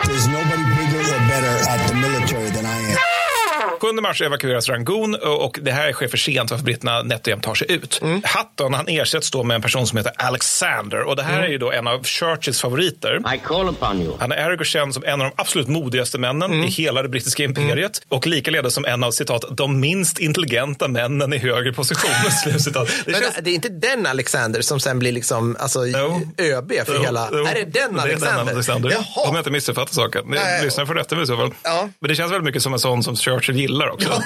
7 3.80 3.92
mars 3.92 4.22
evakueras 4.22 4.68
Rangoon 4.68 5.14
och 5.14 5.58
det 5.62 5.70
här 5.72 5.92
sker 5.92 6.08
för 6.08 6.16
sent 6.16 6.50
varför 6.50 6.64
britterna 6.64 7.02
nätt 7.02 7.20
och 7.20 7.28
jämnt 7.28 7.44
tar 7.44 7.54
sig 7.54 7.72
ut. 7.72 7.98
Mm. 8.02 8.22
Hutton 8.36 8.74
han 8.74 8.88
ersätts 8.88 9.30
då 9.30 9.42
med 9.42 9.54
en 9.54 9.62
person 9.62 9.86
som 9.86 9.98
heter 9.98 10.12
Alexander 10.16 11.00
och 11.02 11.16
det 11.16 11.22
här 11.22 11.32
Mm. 11.32 11.44
är 11.44 11.48
ju 11.48 11.58
då 11.58 11.72
en 11.72 11.86
av 11.86 12.04
Churchills 12.04 12.60
favoriter. 12.60 13.20
I 13.34 13.38
call 13.38 13.68
upon 13.68 14.02
you. 14.02 14.12
Han 14.20 14.32
är 14.32 14.36
ergo 14.50 14.64
känd 14.64 14.94
som 14.94 15.04
en 15.04 15.12
av 15.12 15.18
de 15.18 15.32
absolut 15.36 15.68
modigaste 15.68 16.18
männen 16.18 16.50
Mm. 16.52 16.64
i 16.64 16.68
hela 16.68 17.02
det 17.02 17.08
brittiska 17.08 17.44
imperiet 17.44 18.02
och 18.08 18.26
likaledes 18.26 18.74
som 18.74 18.84
en 18.84 19.04
av 19.04 19.10
citat 19.10 19.44
de 19.56 19.80
minst 19.80 20.18
intelligenta 20.18 20.88
männen 20.88 21.32
i 21.32 21.38
högre 21.38 21.72
positioner. 21.72 22.30
Slutcitat. 22.42 22.88
Det 23.04 23.12
Men 23.12 23.20
känns... 23.20 23.34
det 23.42 23.50
är 23.50 23.54
inte 23.54 23.68
den 23.68 24.06
Alexander 24.06 24.60
som 24.62 24.80
sen 24.80 24.98
blir 24.98 25.12
liksom, 25.12 25.56
alltså, 25.60 25.86
Jo. 25.86 26.20
ÖB 26.38 26.72
för 26.86 26.94
Jo, 26.94 27.02
hela... 27.02 27.28
jo. 27.32 27.38
Är 27.46 27.54
det 27.54 27.64
den 27.64 27.72
Det 27.94 28.00
är 28.00 28.02
Alexander? 28.02 28.44
den 28.44 28.54
Alexander. 28.54 28.88
Om 28.88 29.04
jag 29.16 29.24
Jaha. 29.26 29.38
inte 29.38 29.50
missuppfattar 29.50 29.92
saken. 29.94 30.24
Lyssna 30.62 30.86
för 30.86 30.94
rätta 30.94 31.22
i 31.22 31.26
så 31.26 31.36
fall. 31.36 31.50
Ja. 31.62 31.88
Men 32.00 32.08
det 32.08 32.14
känns 32.14 32.32
väldigt 32.32 32.44
mycket 32.44 32.62
som 32.62 32.72
en 32.72 32.78
sån 32.78 33.02
som 33.02 33.16
Churchill 33.16 33.56
gillar 33.56 33.69
också. 33.78 34.22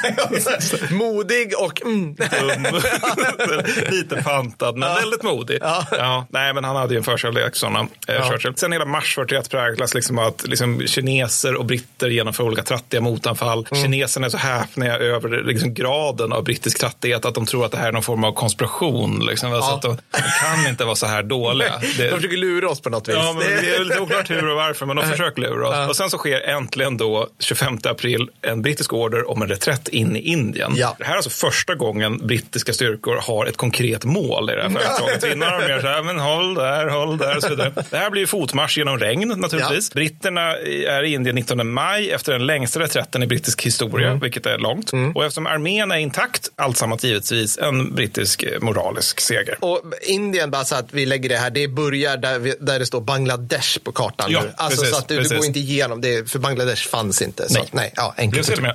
Modig 0.90 1.52
och... 1.58 1.82
Mm. 1.82 2.16
Lite 3.90 4.22
pantad, 4.22 4.76
men 4.76 4.94
väldigt 4.94 5.22
modig. 5.22 5.58
Ja. 5.60 6.26
nej, 6.30 6.54
men 6.54 6.64
han 6.64 6.76
hade 6.76 6.94
ju 6.94 6.98
en 6.98 7.04
förkärlek 7.04 7.56
sådana. 7.56 7.86
Eh, 8.08 8.30
Churchill. 8.30 8.52
Sen 8.56 8.72
hela 8.72 8.84
mars 8.84 9.14
41 9.14 9.50
präglas 9.50 9.94
liksom 9.94 10.18
av 10.18 10.26
att 10.26 10.46
liksom, 10.46 10.86
kineser 10.86 11.54
och 11.54 11.64
britter 11.64 12.08
genomför 12.08 12.44
olika 12.44 12.62
trattiga 12.62 13.00
motanfall. 13.00 13.66
Kineserna 13.72 14.26
är 14.26 14.30
så 14.30 14.38
häpna 14.38 14.86
över 14.86 15.42
liksom, 15.42 15.74
graden 15.74 16.32
av 16.32 16.44
brittisk 16.44 16.78
trattighet 16.80 17.24
att 17.24 17.34
de 17.34 17.46
tror 17.46 17.64
att 17.64 17.72
det 17.72 17.78
här 17.78 17.88
är 17.88 17.92
någon 17.92 18.02
form 18.02 18.24
av 18.24 18.32
konspiration. 18.32 19.26
Liksom. 19.26 19.52
Alltså 19.52 19.70
Ja. 19.70 19.76
att 19.76 19.82
de, 19.82 19.96
de 20.12 20.18
kan 20.20 20.70
inte 20.70 20.84
vara 20.84 20.94
så 20.96 21.06
här 21.06 21.22
dåliga. 21.22 21.72
Det, 21.98 22.10
De 22.10 22.16
försöker 22.16 22.36
lura 22.36 22.68
oss 22.70 22.80
på 22.80 22.90
något 22.90 23.08
vis. 23.08 23.14
Ja, 23.18 23.32
men 23.32 23.42
det 23.46 23.76
är 23.76 23.84
lite 23.84 24.00
oklart 24.00 24.30
hur 24.30 24.48
och 24.50 24.56
varför, 24.56 24.86
men 24.86 24.96
de 24.96 25.06
försöker 25.06 25.42
lura 25.42 25.68
oss. 25.68 25.88
Och 25.88 25.96
sen 25.96 26.10
så 26.10 26.18
sker 26.18 26.40
äntligen 26.40 26.96
då 26.96 27.28
25 27.40 27.78
april 27.84 28.28
en 28.42 28.62
brittisk 28.62 28.92
order 28.92 29.30
om 29.34 29.42
en 29.42 29.48
reträtt 29.48 29.88
in 29.88 30.16
i 30.16 30.20
Indien. 30.20 30.72
Ja. 30.76 30.94
Det 30.98 31.04
här 31.04 31.12
är 31.12 31.16
alltså 31.16 31.30
första 31.30 31.74
gången 31.74 32.26
brittiska 32.26 32.72
styrkor 32.72 33.16
har 33.22 33.46
ett 33.46 33.56
konkret 33.56 34.04
mål 34.04 34.50
i 34.50 34.54
det 34.54 34.62
här 34.62 34.70
fältslaget. 34.70 35.24
Innan 35.32 35.48
har 35.52 35.60
de 35.60 35.66
mer 35.66 35.80
så 35.80 35.86
här, 35.86 36.02
men 36.02 36.18
håll 36.18 36.54
där, 36.54 36.86
håll 36.88 37.18
där 37.18 37.36
och 37.36 37.42
så 37.42 37.48
vidare. 37.48 37.72
Det 37.90 37.96
här 37.96 38.10
blir 38.10 38.26
fotmarsch 38.26 38.78
genom 38.78 38.98
regn 38.98 39.28
naturligtvis. 39.36 39.92
Britterna 39.92 40.56
är 40.88 41.02
i 41.02 41.12
Indien 41.12 41.34
19 41.36 41.72
maj 41.72 42.10
efter 42.10 42.32
den 42.32 42.46
längsta 42.46 42.80
reträtten 42.80 43.22
i 43.22 43.26
brittisk 43.26 43.62
historia, 43.62 44.08
Mm. 44.08 44.20
vilket 44.20 44.46
är 44.46 44.58
långt. 44.58 44.90
Och 45.14 45.24
eftersom 45.24 45.46
armén 45.46 45.90
är 45.92 45.96
intakt, 45.96 46.48
alltsammans 46.56 47.04
givetvis 47.04 47.58
en 47.58 47.94
brittisk 47.94 48.42
eh, 48.42 48.60
moralisk 48.60 49.20
seger. 49.20 49.56
Och 49.60 49.82
Indien, 50.02 50.50
bara 50.50 50.64
så 50.64 50.74
att 50.76 50.88
vi 50.90 51.06
lägger 51.06 51.28
det 51.28 51.36
här, 51.36 51.50
det 51.50 51.68
börjar 51.68 52.16
där, 52.16 52.38
vi, 52.38 52.54
där 52.60 52.78
det 52.78 52.86
står 52.86 53.00
Bangladesh 53.00 53.78
på 53.84 53.92
kartan 53.92 54.30
Ja, 54.30 54.40
nu. 54.42 54.52
Alltså 54.56 54.80
precis, 54.80 54.94
så 54.94 55.00
att 55.02 55.08
du, 55.08 55.20
du 55.20 55.36
går 55.36 55.44
inte 55.46 55.58
igenom 55.58 56.00
det, 56.00 56.30
för 56.30 56.38
Bangladesh 56.38 56.88
fanns 56.88 57.22
inte. 57.22 57.48
Så, 57.48 57.58
Nej. 57.58 57.68
nej 57.72 57.92
ja, 57.96 58.14
Det 58.16 58.22
enkelt. 58.22 58.46
till 58.46 58.56
och 58.56 58.62
med 58.62 58.74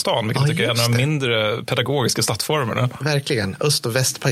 Östpakistan, 0.00 0.28
vilket 0.28 0.42
Ja, 0.42 0.46
jag 0.48 0.56
tycker 0.56 0.64
är 0.64 0.74
en 0.74 0.80
av 0.80 0.90
de 0.90 0.96
mindre 1.06 1.64
pedagogiska 1.64 2.22
stadsformerna. 2.22 2.88
Verkligen. 3.00 3.56
Öst 3.60 3.86
och 3.86 3.96
väst. 3.96 4.24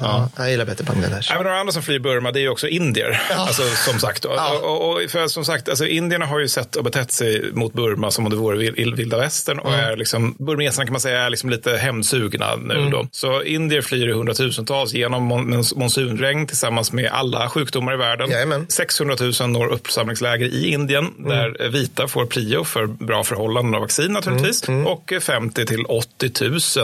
Ja. 0.00 0.28
Jag 0.36 0.50
gillar 0.50 0.64
bättre 0.64 0.84
Bangladesh. 0.84 1.32
Även 1.32 1.44
några 1.44 1.60
andra 1.60 1.72
som 1.72 1.82
flyr 1.82 1.98
Burma, 1.98 2.32
det 2.32 2.38
är 2.38 2.42
ju 2.42 2.48
också 2.48 2.68
indier. 2.68 3.22
Alltså, 3.36 3.62
som 3.62 3.98
sagt. 4.00 4.24
Ja. 4.24 4.58
och, 4.62 4.90
och 4.90 5.10
för 5.10 5.28
som 5.28 5.44
sagt, 5.44 5.68
alltså, 5.68 5.86
indierna 5.86 6.26
har 6.26 6.38
ju 6.40 6.48
sett 6.48 6.76
och 6.76 6.84
betett 6.84 7.12
sig 7.12 7.52
mot 7.52 7.72
Burma 7.72 8.10
som 8.10 8.24
om 8.26 8.30
det 8.30 8.36
vore 8.36 8.56
vil- 8.70 8.94
vilda 8.96 9.18
västern. 9.18 9.58
Och 9.58 9.72
är 9.74 9.96
liksom, 9.96 10.34
burmeserna 10.38 10.84
kan 10.86 10.92
man 10.92 11.00
säga 11.00 11.20
är 11.20 11.30
liksom 11.30 11.50
lite 11.50 11.76
hemsugna 11.76 12.56
nu 12.56 12.74
Mm. 12.74 12.90
då. 12.90 13.06
Så 13.12 13.42
indier 13.42 13.82
flyr 13.82 14.08
i 14.08 14.12
hundratusentals 14.12 14.92
genom 14.94 15.32
mon- 15.32 15.54
mons- 15.54 15.78
monsunregn 15.78 16.46
tillsammans 16.46 16.92
med 16.92 17.10
alla 17.12 17.48
sjukdomar 17.48 17.94
i 17.94 17.96
världen. 17.96 18.30
Jajamän. 18.30 18.66
600 18.68 19.16
000 19.40 19.50
når 19.50 19.66
uppsamlingsläger 19.66 20.46
i 20.46 20.68
Indien 20.72 21.06
Mm. 21.18 21.28
där 21.30 21.68
vita 21.68 22.08
får 22.08 22.26
prio 22.26 22.64
för 22.64 22.86
bra 22.86 23.24
förhållanden 23.24 23.74
och 23.74 23.80
vaccin 23.80 24.12
naturligtvis. 24.12 24.68
Mm. 24.68 24.86
Och 24.90 25.12
50 25.20 25.66
till 25.66 25.84
80 25.86 26.30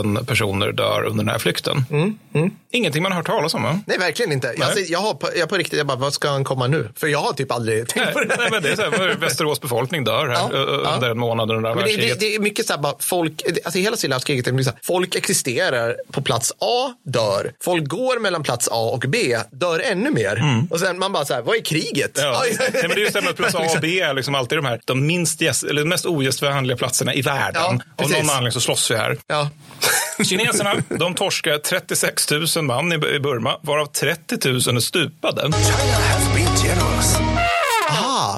000 0.03 0.24
personer 0.27 0.73
dör 0.73 1.03
under 1.05 1.24
den 1.24 1.28
här 1.33 1.39
flykten. 1.39 1.85
Mm. 1.91 2.51
Ingenting 2.70 3.03
man 3.03 3.12
har 3.12 3.16
hört 3.16 3.27
talas 3.27 3.55
om 3.55 3.62
va? 3.62 3.81
Nej, 3.87 3.99
verkligen 3.99 4.33
inte. 4.33 4.55
Alltså, 4.62 4.81
jag, 4.81 4.99
har 4.99 5.15
på, 5.15 5.28
jag 5.37 5.49
på 5.49 5.57
riktigt, 5.57 5.78
jag 5.78 5.87
bara, 5.87 5.97
vad 5.99 6.12
ska 6.15 6.28
han 6.28 6.45
komma 6.45 6.66
nu? 6.66 6.89
För 6.97 7.07
jag 7.07 7.19
har 7.19 7.33
typ 7.33 7.53
aldrig 7.53 7.89
tänkt 7.89 8.12
på 8.12 8.19
Nej, 8.19 8.28
det. 8.28 8.37
nej, 8.39 8.49
men 8.51 8.62
det 8.62 8.69
är 8.69 8.77
så 8.77 8.83
här, 8.83 9.16
Västerås 9.20 9.61
befolkning 9.61 10.05
dör 10.05 10.28
här 10.28 10.35
Ja, 10.35 10.51
ö- 10.53 10.81
ja. 10.85 10.95
under 10.95 11.11
en 11.11 11.19
månad 11.19 11.51
under 11.51 11.74
det, 11.74 11.97
det, 11.97 12.20
det 12.20 12.35
är 12.35 12.39
mycket 12.41 12.66
så 12.66 12.73
här, 12.73 12.81
bara 12.81 12.95
folk, 12.99 13.43
alltså 13.65 13.78
hela 13.78 13.97
Stilla 13.97 14.15
havskriget, 14.15 14.47
är 14.47 14.51
det 14.51 14.57
mycket 14.57 14.66
så 14.66 14.73
här, 14.73 14.81
folk 14.83 15.15
existerar 15.15 15.97
på 16.12 16.23
plats 16.23 16.53
A, 16.59 16.95
dör. 17.03 17.53
Folk 17.65 17.89
går 17.89 18.20
mellan 18.20 18.43
plats 18.43 18.69
A 18.73 18.91
och 18.95 19.05
B, 19.09 19.37
dör 19.51 19.81
ännu 19.81 20.11
mer. 20.11 20.43
Och 20.70 20.81
sen 20.81 20.99
man 20.99 21.12
bara 21.12 21.24
så 21.24 21.35
här, 21.35 21.43
vad 21.43 21.57
är 21.57 21.61
kriget? 21.61 22.19
Mm. 22.19 22.31
Ja. 22.33 22.43
Nej, 22.61 22.70
men 22.83 22.91
det 22.91 22.97
är 22.97 22.99
just 23.01 23.15
det 23.15 23.23
med 23.23 23.37
plus 23.37 23.55
A 23.55 23.59
och 23.59 23.81
B 23.81 24.01
är 24.01 24.15
liksom 24.15 24.35
alltid 24.35 24.59
de 24.59 24.65
här 24.65 24.81
de 24.85 25.07
minst 25.07 25.41
gäst, 25.41 25.65
eller 25.65 25.85
mest 25.85 26.07
ogästvänliga 26.07 26.77
platserna 26.77 27.15
i 27.15 27.23
världen. 27.23 27.62
Av 27.95 27.95
Precis. 27.97 28.16
någon 28.16 28.31
anledning 28.31 28.52
så 28.52 28.60
slåss 28.60 28.90
vi 28.90 28.97
här. 28.97 29.18
Ja. 29.27 29.51
Kineserna 30.24 30.74
de 30.89 31.14
torskar 31.14 31.59
36 31.59 32.31
000 32.56 32.64
man 32.64 32.93
i 32.93 32.94
i 32.94 33.20
Burma, 33.20 33.59
varav 33.62 33.86
30 33.86 34.48
000 34.48 34.56
är 34.77 34.81
stupade. 34.81 35.51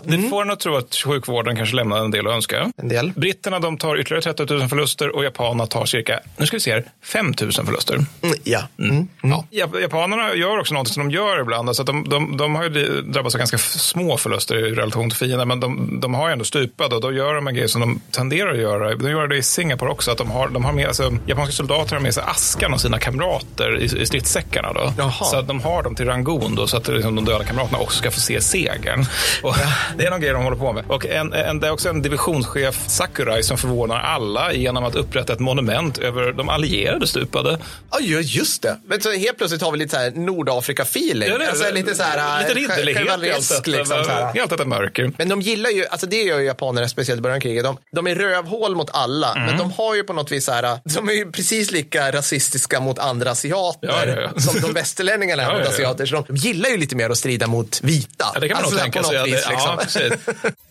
Aha. 0.06 0.16
Det 0.22 0.28
får 0.28 0.42
en 0.42 0.50
att 0.50 0.60
tro 0.60 0.76
att 0.76 0.94
sjukvården 0.94 1.56
kanske 1.56 1.76
lämnar 1.76 1.98
en 2.04 2.10
del 2.10 2.26
att 2.26 2.32
önska. 2.32 2.72
En 2.76 2.88
del. 2.88 3.12
Britterna 3.16 3.58
de 3.58 3.78
tar 3.78 4.00
ytterligare 4.00 4.34
30 4.34 4.54
000 4.54 4.68
förluster 4.68 5.16
och 5.16 5.24
japanerna 5.24 5.66
tar 5.66 5.84
cirka, 5.86 6.20
nu 6.36 6.46
ska 6.46 6.56
vi 6.56 6.60
se 6.60 6.72
här, 6.72 6.84
5 7.04 7.34
000 7.40 7.52
förluster. 7.52 7.94
Mm, 7.94 8.36
ja. 8.44 8.60
Mm. 8.78 9.08
Ja. 9.22 9.44
Jap- 9.50 9.80
Japanerna 9.80 10.34
gör 10.34 10.58
också 10.58 10.74
något 10.74 10.88
som 10.88 11.08
de 11.08 11.14
gör 11.14 11.40
ibland. 11.40 11.68
Alltså 11.68 11.82
att 11.82 11.86
de, 11.86 12.08
de, 12.08 12.36
de 12.36 12.54
har 12.54 12.64
ju 12.64 13.00
drabbats 13.02 13.34
av 13.34 13.38
ganska 13.38 13.58
små 13.58 14.16
förluster 14.16 14.56
i 14.66 14.70
relation 14.74 15.10
till 15.10 15.18
fienden, 15.18 15.48
men 15.48 15.60
de, 15.60 16.00
de 16.00 16.14
har 16.14 16.28
ju 16.28 16.32
ändå 16.32 16.44
stupat 16.44 16.92
och 16.92 17.00
då 17.00 17.12
gör 17.12 17.34
de 17.34 17.48
en 17.48 17.54
grej 17.54 17.68
som 17.68 17.80
de 17.80 18.00
tenderar 18.10 18.52
att 18.52 18.58
göra. 18.58 18.94
De 18.94 19.10
gör 19.10 19.26
det 19.28 19.36
i 19.36 19.42
Singapore 19.42 19.90
också, 19.90 20.10
att 20.10 20.18
de 20.18 20.30
har, 20.30 20.48
de 20.48 20.64
har 20.64 20.72
med, 20.72 20.86
alltså, 20.86 21.12
japanska 21.26 21.52
soldater 21.52 21.94
har 21.96 22.02
med 22.02 22.14
sig 22.14 22.22
askan 22.26 22.74
av 22.74 22.78
sina 22.78 22.98
kamrater 22.98 23.78
i, 23.80 23.84
i 23.84 24.06
stridssäckarna. 24.06 24.72
Då. 24.72 24.92
Jaha. 24.98 25.10
Så 25.24 25.36
att 25.36 25.48
de 25.48 25.60
har 25.60 25.82
dem 25.82 25.94
till 25.94 26.06
Rangoon 26.06 26.54
då, 26.54 26.66
så 26.66 26.76
att 26.76 26.88
liksom, 26.88 27.14
de 27.14 27.24
döda 27.24 27.44
kamraterna 27.44 27.78
också 27.78 27.98
ska 27.98 28.10
få 28.10 28.20
se 28.20 28.40
segern. 28.40 29.06
Och, 29.42 29.54
det 29.96 30.06
är 30.06 30.10
någon 30.10 30.20
grej 30.20 30.32
de 30.32 30.42
håller 30.42 30.56
på 30.56 30.72
med. 30.72 30.84
Och 30.88 31.06
en, 31.06 31.32
en, 31.32 31.60
det 31.60 31.66
är 31.66 31.70
också 31.70 31.88
en 31.88 32.02
divisionschef, 32.02 32.78
Sakurai, 32.86 33.42
som 33.42 33.58
förvånar 33.58 34.00
alla 34.00 34.52
genom 34.52 34.84
att 34.84 34.94
upprätta 34.94 35.32
ett 35.32 35.38
monument 35.40 35.98
över 35.98 36.32
de 36.32 36.48
allierade 36.48 37.06
stupade. 37.06 37.58
Ja, 37.90 38.00
ju- 38.00 38.20
just 38.20 38.62
det. 38.62 38.76
Men 38.86 39.00
så 39.00 39.12
helt 39.12 39.38
plötsligt 39.38 39.62
har 39.62 39.72
vi 39.72 39.78
lite 39.78 39.90
så 39.90 39.96
här 39.96 40.10
Nordafrika-feeling. 40.10 41.28
Ja, 41.28 41.38
det 41.38 41.48
alltså, 41.50 41.70
lite 41.74 41.94
så 41.94 42.02
här, 42.02 42.40
lite 42.42 42.54
ridderlighet 42.60 43.06
i 43.06 43.10
allt 43.10 43.48
detta. 43.48 43.70
liksom, 43.70 44.04
allt 44.42 44.50
detta 44.50 44.64
mörker. 44.64 45.12
Men 45.18 45.28
de 45.28 45.40
gillar 45.40 45.70
ju, 45.70 45.86
alltså 45.86 46.06
det 46.06 46.22
gör 46.22 46.38
ju 46.38 46.44
japanerna 46.44 46.88
speciellt 46.88 47.18
i 47.18 47.22
början 47.22 47.36
av 47.36 47.40
kriget. 47.40 47.64
De, 47.64 47.76
de 47.92 48.06
är 48.06 48.14
rövhål 48.14 48.76
mot 48.76 48.90
alla, 48.92 49.32
Mm. 49.32 49.46
men 49.46 49.58
de 49.58 49.72
har 49.72 49.94
ju 49.94 50.02
på 50.04 50.12
något 50.12 50.32
vis 50.32 50.44
så 50.44 50.52
här, 50.52 50.78
de 50.84 51.08
är 51.08 51.12
ju 51.12 51.32
precis 51.32 51.70
lika 51.70 52.12
rasistiska 52.12 52.80
mot 52.80 52.98
andra 52.98 53.30
asiater 53.30 53.88
Ja, 53.88 54.04
ja, 54.06 54.30
ja. 54.34 54.40
som 54.40 54.60
de 54.60 54.72
västerlänningarna 54.72 55.42
är 55.42 55.52
mot 55.58 55.68
asiater. 55.68 56.06
Så 56.06 56.14
de, 56.14 56.24
de 56.28 56.36
gillar 56.36 56.68
ju 56.70 56.76
lite 56.76 56.96
mer 56.96 57.10
att 57.10 57.18
strida 57.18 57.46
mot 57.46 57.80
vita. 57.82 58.26
Ja, 58.34 58.40
det 58.40 58.48
kan 58.48 58.54
man 58.56 58.64
alltså, 58.64 58.74
nog 58.84 58.92
tänka 58.92 59.02
sig. 59.02 59.30
liksom. 59.30 59.77
Ja, 59.82 60.16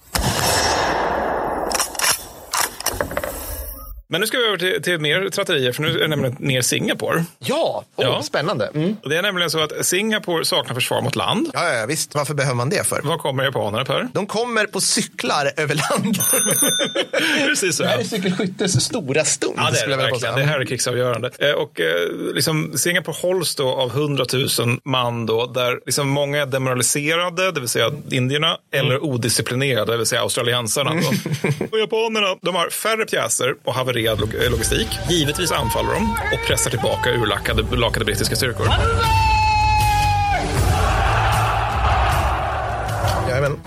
Men 4.10 4.22
nu 4.22 4.28
ska 4.28 4.38
vi 4.38 4.46
över 4.46 4.58
till, 4.58 4.82
till 4.84 5.00
mer 5.00 5.30
tratterier, 5.30 5.72
för 5.72 5.82
nu 5.84 5.90
är 5.96 6.00
det 6.00 6.08
nämligen 6.08 6.36
mer 6.40 6.62
Singapore. 6.62 7.26
Ja, 7.40 7.84
oh, 7.96 8.04
Ja. 8.06 8.22
spännande. 8.22 8.72
Mm. 8.74 8.96
Det 9.10 9.18
är 9.18 9.22
nämligen 9.22 9.50
så 9.50 9.60
att 9.60 9.86
Singapore 9.86 10.46
saknar 10.46 10.74
försvar 10.76 11.02
mot 11.02 11.16
land. 11.16 11.50
Ja, 11.54 11.74
ja, 11.74 11.86
visst. 11.86 12.16
Varför 12.16 12.34
behöver 12.34 12.56
man 12.56 12.70
det 12.70 12.88
för? 12.88 13.02
Var 13.02 13.18
kommer 13.18 13.44
japanerna, 13.44 13.86
Per? 13.86 14.08
De 14.14 14.28
kommer 14.28 14.66
på 14.66 14.82
cyklar 14.82 15.52
över 15.58 15.76
land. 15.76 16.18
Precis 17.48 17.76
så. 17.78 17.84
Det 17.84 17.90
här 17.90 18.00
är 18.00 18.04
cykelskyttes 18.04 18.84
stora 18.86 19.26
stund. 19.26 19.54
Ja, 19.58 19.70
det 19.72 19.80
är 19.80 19.88
det 19.88 19.96
verkligen. 19.96 20.36
Det 20.36 20.44
här 20.44 20.60
är 20.60 20.66
krigsavgörande. 20.66 21.32
Eh, 21.40 21.52
Och 21.52 21.80
eh, 21.82 22.10
liksom, 22.34 22.78
Singapore 22.78 23.18
hålls 23.22 23.56
då 23.56 23.70
av 23.70 23.90
100 23.90 24.26
000 24.60 24.80
man 24.84 25.26
då, 25.26 25.46
där 25.46 25.80
liksom 25.86 26.10
många 26.10 26.42
är 26.42 26.46
demoraliserade, 26.46 27.52
det 27.52 27.60
vill 27.60 27.70
säga 27.70 27.92
indierna, 28.12 28.58
eller 28.74 29.04
odisciplinerade, 29.04 29.92
det 29.92 29.98
vill 29.98 30.06
säga 30.08 30.22
australiensarna. 30.22 30.92
Och 31.72 31.80
japanerna, 31.80 32.36
de 32.42 32.56
har 32.56 32.70
färre 32.70 33.06
pjäser 33.06 33.56
och 33.64 33.74
havererad 33.98 34.20
log- 34.20 34.52
logistik. 34.52 34.88
Givetvis 35.10 35.52
anfaller 35.52 35.94
de 35.94 36.12
och 36.34 36.48
pressar 36.48 36.70
tillbaka 36.72 37.10
urlackade 37.12 37.76
lakade 37.76 38.06
brittiska 38.06 38.36
styrkor. 38.36 38.68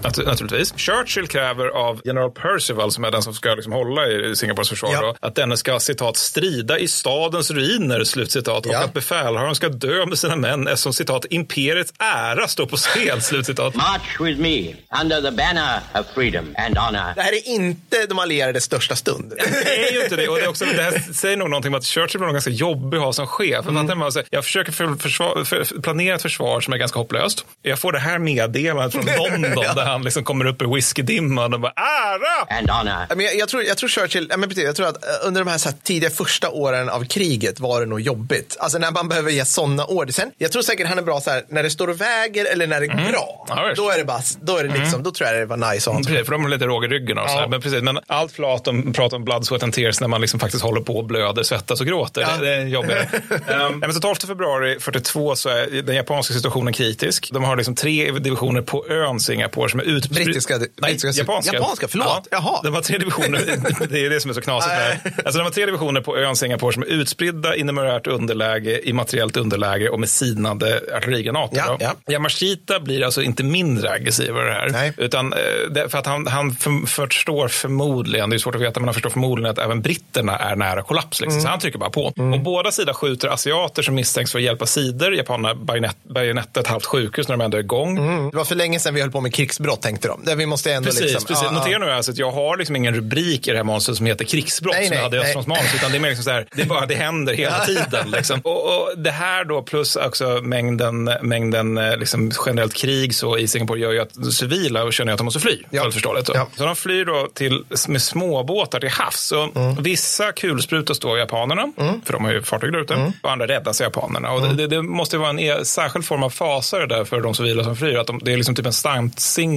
Naturligtvis. 0.04 0.74
Churchill 0.76 1.26
kräver 1.28 1.66
av 1.66 2.00
general 2.04 2.30
Percival, 2.30 2.92
som 2.92 3.04
är 3.04 3.10
den 3.10 3.22
som 3.22 3.34
ska 3.34 3.54
liksom 3.54 3.72
hålla 3.72 4.06
i 4.08 4.36
Singapores 4.36 4.68
försvar, 4.68 4.90
Ja. 4.92 5.00
då, 5.00 5.14
att 5.20 5.34
denne 5.34 5.56
ska 5.56 5.80
citat 5.80 6.16
strida 6.16 6.78
i 6.78 6.88
stadens 6.88 7.50
ruiner, 7.50 8.04
slutcitat, 8.04 8.66
och 8.66 8.72
Ja. 8.72 8.78
att 8.84 8.92
befälhavaren 8.92 9.54
ska 9.54 9.68
dö 9.68 10.06
med 10.06 10.18
sina 10.18 10.36
män 10.36 10.68
eftersom 10.68 10.92
citat 10.92 11.24
imperiets 11.30 11.92
ära 11.98 12.48
står 12.48 12.66
på 12.66 12.76
spel, 12.76 13.22
slutcitat. 13.22 13.74
March 13.74 14.20
with 14.20 14.40
me 14.40 14.74
under 15.02 15.22
the 15.22 15.30
banner 15.30 15.80
of 15.94 16.06
freedom 16.14 16.54
and 16.58 16.78
honor. 16.78 17.12
Det 17.14 17.22
här 17.22 17.32
är 17.32 17.48
inte 17.48 18.06
de 18.06 18.18
allierades 18.18 18.64
största 18.64 18.96
stund. 18.96 19.32
Det 19.36 19.88
är 19.88 19.92
ju 19.92 20.02
inte 20.02 20.16
det. 20.16 20.28
Och 20.28 20.36
det, 20.36 20.42
är 20.44 20.48
också, 20.48 20.64
det 20.64 20.82
här 20.82 21.12
säger 21.14 21.36
nog 21.36 21.50
någonting 21.50 21.74
om 21.74 21.78
att 21.78 21.84
Churchill 21.84 22.20
var 22.20 22.32
ganska 22.32 22.50
jobbig 22.50 22.98
att 22.98 23.04
ha 23.04 23.12
som 23.12 23.26
chef. 23.26 23.66
Mm. 23.68 23.98
Man, 23.98 24.12
jag 24.30 24.44
försöker 24.44 24.72
för, 24.72 24.94
försvar, 24.94 25.44
för, 25.44 25.80
planera 25.82 26.14
ett 26.16 26.22
försvar 26.22 26.60
som 26.60 26.72
är 26.72 26.76
ganska 26.78 26.98
hopplöst. 26.98 27.44
Jag 27.62 27.78
får 27.78 27.92
det 27.92 27.98
här 27.98 28.18
meddelandet 28.18 28.92
från 28.92 29.04
London 29.06 29.64
där 29.76 29.84
han 29.90 30.02
liksom 30.02 30.24
kommer 30.24 30.44
upp 30.44 30.62
i 30.62 30.66
whiskydimman 30.74 31.54
och 31.54 31.60
bara 31.60 31.72
ära! 31.76 32.58
And 32.58 32.70
honor. 32.70 33.06
Ja, 33.08 33.14
Men 33.14 33.26
jag, 33.26 33.36
jag, 33.36 33.48
tror, 33.48 33.62
jag 33.62 33.78
tror 33.78 33.88
Churchill, 33.88 34.26
ja, 34.30 34.36
men 34.36 34.48
precis, 34.48 34.64
jag 34.64 34.76
tror 34.76 34.88
att 34.88 35.04
eh, 35.04 35.10
under 35.26 35.40
de 35.40 35.50
här, 35.50 35.58
så 35.58 35.68
här 35.68 35.76
tidiga 35.82 36.10
första 36.10 36.50
åren 36.50 36.88
av 36.88 37.04
kriget 37.04 37.60
var 37.60 37.80
det 37.80 37.86
nog 37.86 38.00
jobbigt. 38.00 38.56
Alltså 38.60 38.78
när 38.78 38.90
man 38.90 39.08
behöver 39.08 39.30
ge 39.30 39.44
sådana 39.44 39.84
order. 39.84 40.12
Sen, 40.12 40.30
jag 40.38 40.52
tror 40.52 40.62
säkert 40.62 40.86
han 40.86 40.98
är 40.98 41.02
bra 41.02 41.20
så 41.20 41.30
här, 41.30 41.44
när 41.48 41.62
det 41.62 41.70
står 41.70 41.88
och 41.88 42.00
väger 42.00 42.44
eller 42.52 42.66
när 42.66 42.80
det 42.80 42.88
bra. 42.88 43.46
Mm. 43.48 43.58
Ja, 43.58 43.66
visst. 43.68 43.82
då 43.82 43.90
är 43.90 43.98
det 43.98 44.04
bara, 44.04 44.20
då 44.40 44.56
är 44.56 44.64
det 44.64 44.78
liksom, 44.78 45.02
då 45.02 45.10
tror 45.10 45.28
jag 45.30 45.38
det 45.38 45.46
var 45.46 45.56
nice 45.56 45.76
att 45.76 45.84
ha 45.84 45.92
honom. 45.92 46.04
Precis, 46.04 46.26
för 46.26 46.32
de 46.32 46.42
har 46.42 46.50
lite 46.50 46.66
råg 46.66 46.84
i 46.84 46.88
ryggen 46.88 47.18
och 47.18 47.30
så 47.30 47.36
här. 47.36 47.48
Men, 47.48 47.60
precis, 47.60 47.82
men 47.82 47.98
allt 48.06 48.36
prat 48.36 48.68
om, 48.68 48.92
prat 48.92 49.12
om 49.12 49.24
blood, 49.24 49.46
sweat 49.46 49.62
and 49.62 49.72
tears 49.72 50.00
när 50.00 50.08
man 50.08 50.20
liksom 50.20 50.40
faktiskt 50.40 50.62
håller 50.62 50.80
på 50.80 50.96
och 50.96 51.04
blöder, 51.04 51.42
svettas 51.42 51.80
och 51.80 51.86
gråter. 51.86 52.20
Det, 52.20 52.46
det 52.46 52.54
är 52.54 52.66
jobbigare. 52.66 53.08
um, 53.68 53.78
men 53.78 53.94
så 53.94 54.00
12 54.00 54.14
februari 54.14 54.80
42 54.80 55.36
så 55.36 55.48
är 55.48 55.82
den 55.82 55.96
japanska 55.96 56.34
situationen 56.34 56.72
kritisk. 56.72 57.30
De 57.32 57.44
har 57.44 57.56
liksom 57.56 57.74
tre 57.74 58.10
divisioner 58.10 58.62
på 58.62 58.86
ön 58.88 59.20
Singapore 59.20 59.70
som 59.70 59.79
är 59.80 59.84
utspridda. 59.84 60.24
Brittiska- 60.24 60.58
Nej, 60.58 60.68
brittiska- 60.76 61.20
japanska. 61.20 61.54
japanska, 61.56 61.88
förlåt. 61.88 62.28
Jaha. 62.30 62.60
De 62.62 62.74
har 62.74 62.82
tre 62.82 62.98
divisioner. 62.98 63.40
det 63.90 64.06
är 64.06 64.10
det 64.10 64.20
som 64.20 64.30
är 64.30 64.34
så 64.34 64.40
knasigt. 64.40 64.72
Här. 64.74 65.00
Alltså, 65.24 65.38
de 65.38 65.44
har 65.44 65.50
tre 65.50 65.66
divisioner 65.66 66.00
på 66.00 66.16
ön 66.18 66.36
Singapore 66.36 66.72
som 66.72 66.82
är 66.82 66.86
utspridda 66.86 67.56
i 67.56 67.62
numerärt 67.64 68.06
underläge, 68.06 68.88
i 68.88 68.92
materiellt 68.92 69.36
underläge 69.36 69.88
och 69.88 70.00
med 70.00 70.08
sinande 70.08 70.80
artillerigranater. 70.96 71.56
Ja, 71.56 71.76
ja. 71.80 72.12
Yamashita 72.12 72.80
blir 72.80 73.04
alltså 73.04 73.22
inte 73.22 73.42
mindre 73.44 73.90
aggressiv 73.90 74.28
över 74.30 74.44
det 74.44 74.52
här. 74.52 74.68
Nej. 74.70 74.92
Utan, 74.96 75.32
eh, 75.32 75.88
för 75.88 75.98
att 75.98 76.06
han, 76.06 76.26
han 76.26 76.52
för, 76.54 76.86
förstår 76.86 77.48
förmodligen, 77.48 78.30
det 78.30 78.36
är 78.36 78.38
svårt 78.38 78.54
att 78.54 78.60
veta, 78.60 78.80
men 78.80 78.88
han 78.88 78.94
förstår 78.94 79.10
förmodligen 79.10 79.50
att 79.50 79.58
även 79.58 79.82
britterna 79.82 80.36
är 80.38 80.56
nära 80.56 80.82
kollaps. 80.82 81.20
Liksom. 81.20 81.40
Så 81.40 81.48
han 81.48 81.58
trycker 81.60 81.78
bara 81.78 81.90
på. 81.90 82.04
Och 82.34 82.40
båda 82.40 82.70
sidor 82.72 82.92
skjuter 82.92 83.28
asiater 83.28 83.82
som 83.82 83.94
misstänks 83.94 84.32
för 84.32 84.38
att 84.38 84.44
hjälpa 84.44 84.66
sidor. 84.66 85.14
Japanerna 85.14 85.54
bajonett, 85.54 85.96
bajonettar 86.02 86.60
ett 86.60 86.66
halvt 86.66 86.84
sjukhus 86.86 87.28
när 87.28 87.36
de 87.36 87.44
ändå 87.44 87.56
är 87.56 87.62
igång. 87.62 87.96
Det 88.30 88.36
var 88.36 88.44
för 88.44 88.54
länge 88.54 88.78
sedan 88.80 88.94
vi 88.94 89.00
höll 89.00 89.10
på 89.10 89.20
med 89.20 89.34
krigsbrott 89.34 89.69
tänkte 89.76 90.08
de. 90.08 90.24
Det 90.24 90.34
vi 90.34 90.46
måste 90.46 90.72
ändå 90.72 90.86
Precis, 90.86 91.02
liksom, 91.02 91.24
precis. 91.26 91.44
ja, 91.44 91.50
Notera 91.50 91.78
nu 91.78 91.90
alltså 91.90 92.10
att 92.12 92.18
jag 92.18 92.30
har 92.30 92.56
liksom 92.56 92.76
ingen 92.76 92.94
rubrik 92.94 93.48
i 93.48 93.50
det 93.50 93.56
här 93.56 93.64
monstret 93.64 93.96
som 93.96 94.06
heter 94.06 94.24
krigsbrott 94.24 94.74
Nej, 94.74 94.86
som 94.88 94.96
jag 94.96 95.02
hade 95.02 95.16
i. 95.16 95.20
Östfronts 95.20 95.46
manus, 95.48 95.74
utan 95.74 95.90
det 95.90 95.96
är 95.96 96.00
mer 96.00 96.08
liksom 96.08 96.24
så 96.24 96.30
här, 96.30 96.46
det 96.56 96.62
är 96.62 96.66
bara, 96.66 96.86
det 96.86 96.94
händer 96.94 97.34
hela 97.34 97.64
tiden. 97.64 98.10
Liksom. 98.10 98.40
Och, 98.44 98.64
och 98.64 98.98
det 98.98 99.10
här 99.10 99.44
då 99.44 99.62
plus 99.62 99.96
också 99.96 100.40
mängden, 100.42 101.04
mängden 101.22 101.78
eh, 101.78 101.96
liksom 101.96 102.32
generellt 102.46 102.74
krig 102.74 103.14
så 103.14 103.38
i 103.38 103.48
Singapore 103.48 103.80
gör 103.80 103.92
ju 103.92 104.00
att 104.00 104.32
civila 104.34 104.90
känner 104.92 105.12
att 105.12 105.18
de 105.18 105.24
måste 105.24 105.40
fly. 105.40 105.62
Ja. 105.70 105.90
Förståeligt. 105.90 106.30
Ja. 106.34 106.48
Så 106.56 106.64
de 106.64 106.76
flyr 106.76 107.04
då 107.04 107.28
till, 107.34 107.64
med 107.88 108.02
småbåtar 108.02 108.80
till 108.80 108.88
havs. 108.90 109.20
Så 109.20 109.40
Mm. 109.54 109.82
Vissa 109.82 110.32
kulsprutas 110.32 110.98
då 110.98 111.18
japanerna, 111.18 111.72
för 112.04 112.12
de 112.12 112.24
har 112.24 112.32
ju 112.32 112.42
fartyg 112.42 112.72
där 112.72 112.80
ute, 112.80 112.94
Mm. 112.94 113.12
och 113.22 113.32
andra 113.32 113.46
räddas 113.46 113.80
japanerna. 113.80 114.32
Och 114.32 114.42
det, 114.42 114.54
det, 114.54 114.66
det 114.66 114.82
måste 114.82 115.18
vara 115.18 115.30
en 115.30 115.38
e- 115.38 115.64
särskild 115.64 116.04
form 116.04 116.22
av 116.22 116.30
fasare 116.30 116.86
där 116.86 117.04
för 117.04 117.20
de 117.20 117.34
civila 117.34 117.64
som 117.64 117.76
flyr. 117.76 117.96
Att 117.98 118.06
de, 118.06 118.18
det 118.24 118.32
är 118.32 118.36
liksom 118.36 118.54
typ 118.54 118.66
en 118.66 118.72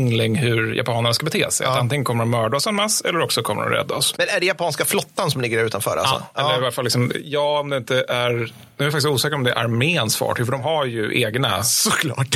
stamsingling 0.03 0.35
hur 0.35 0.73
japanerna 0.73 1.13
ska 1.13 1.25
bete 1.25 1.51
sig. 1.51 1.67
Att 1.67 1.79
antingen 1.79 2.03
kommer 2.03 2.23
de 2.23 2.29
mörda 2.29 2.57
oss 2.57 2.67
en 2.67 2.75
mass 2.75 3.01
eller 3.01 3.21
också 3.21 3.41
kommer 3.41 3.63
de 3.63 3.69
rädda 3.69 3.95
oss. 3.95 4.15
Men 4.17 4.27
är 4.29 4.39
det 4.39 4.45
japanska 4.45 4.85
flottan 4.85 5.31
som 5.31 5.41
ligger 5.41 5.57
där 5.57 5.65
utanför? 5.65 5.97
Alltså? 5.97 6.23
Ja, 6.33 6.41
eller 6.41 6.53
i 6.53 6.55
alla 6.63 6.71
fall 6.71 6.83
liksom, 6.83 7.11
ja, 7.23 7.59
om 7.59 7.69
det 7.69 7.77
inte 7.77 8.05
är... 8.09 8.31
Nu 8.77 8.85
är 8.85 8.85
jag 8.85 8.91
faktiskt 8.91 9.07
osäker 9.07 9.35
om 9.35 9.43
det 9.43 9.51
är 9.51 9.55
arméns 9.55 10.17
fartyg, 10.17 10.45
för 10.45 10.51
de 10.51 10.61
har 10.61 10.85
ju 10.85 11.21
egna. 11.21 11.63
Såklart. 11.63 12.35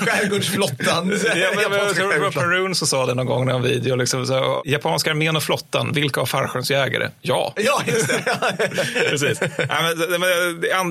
Skärgårdsflottan. 0.00 0.78
Ja, 0.86 1.02
men, 1.04 1.18
jag 1.40 1.62
Japanska 1.62 1.94
tror 1.94 2.12
det 2.12 2.18
var. 2.18 2.30
Perun 2.30 2.74
som 2.74 2.86
sa 2.86 3.06
det 3.06 3.14
någon 3.14 3.26
gång 3.26 3.50
i 3.50 3.52
en 3.52 3.62
video. 3.62 3.96
Liksom, 3.96 4.26
så, 4.26 4.62
japanska 4.64 5.10
armén 5.10 5.36
och 5.36 5.42
flottan, 5.42 5.92
vilka 5.92 6.20
av 6.20 6.26
fallskärmsjägare? 6.26 7.08
Ja. 7.20 7.54
Ja, 7.56 7.82
just 7.86 8.08
det. 8.08 8.22
Precis. 9.10 9.40
Ja, 9.40 9.82
men, 9.82 9.98
det, 9.98 10.06
det, 10.06 10.18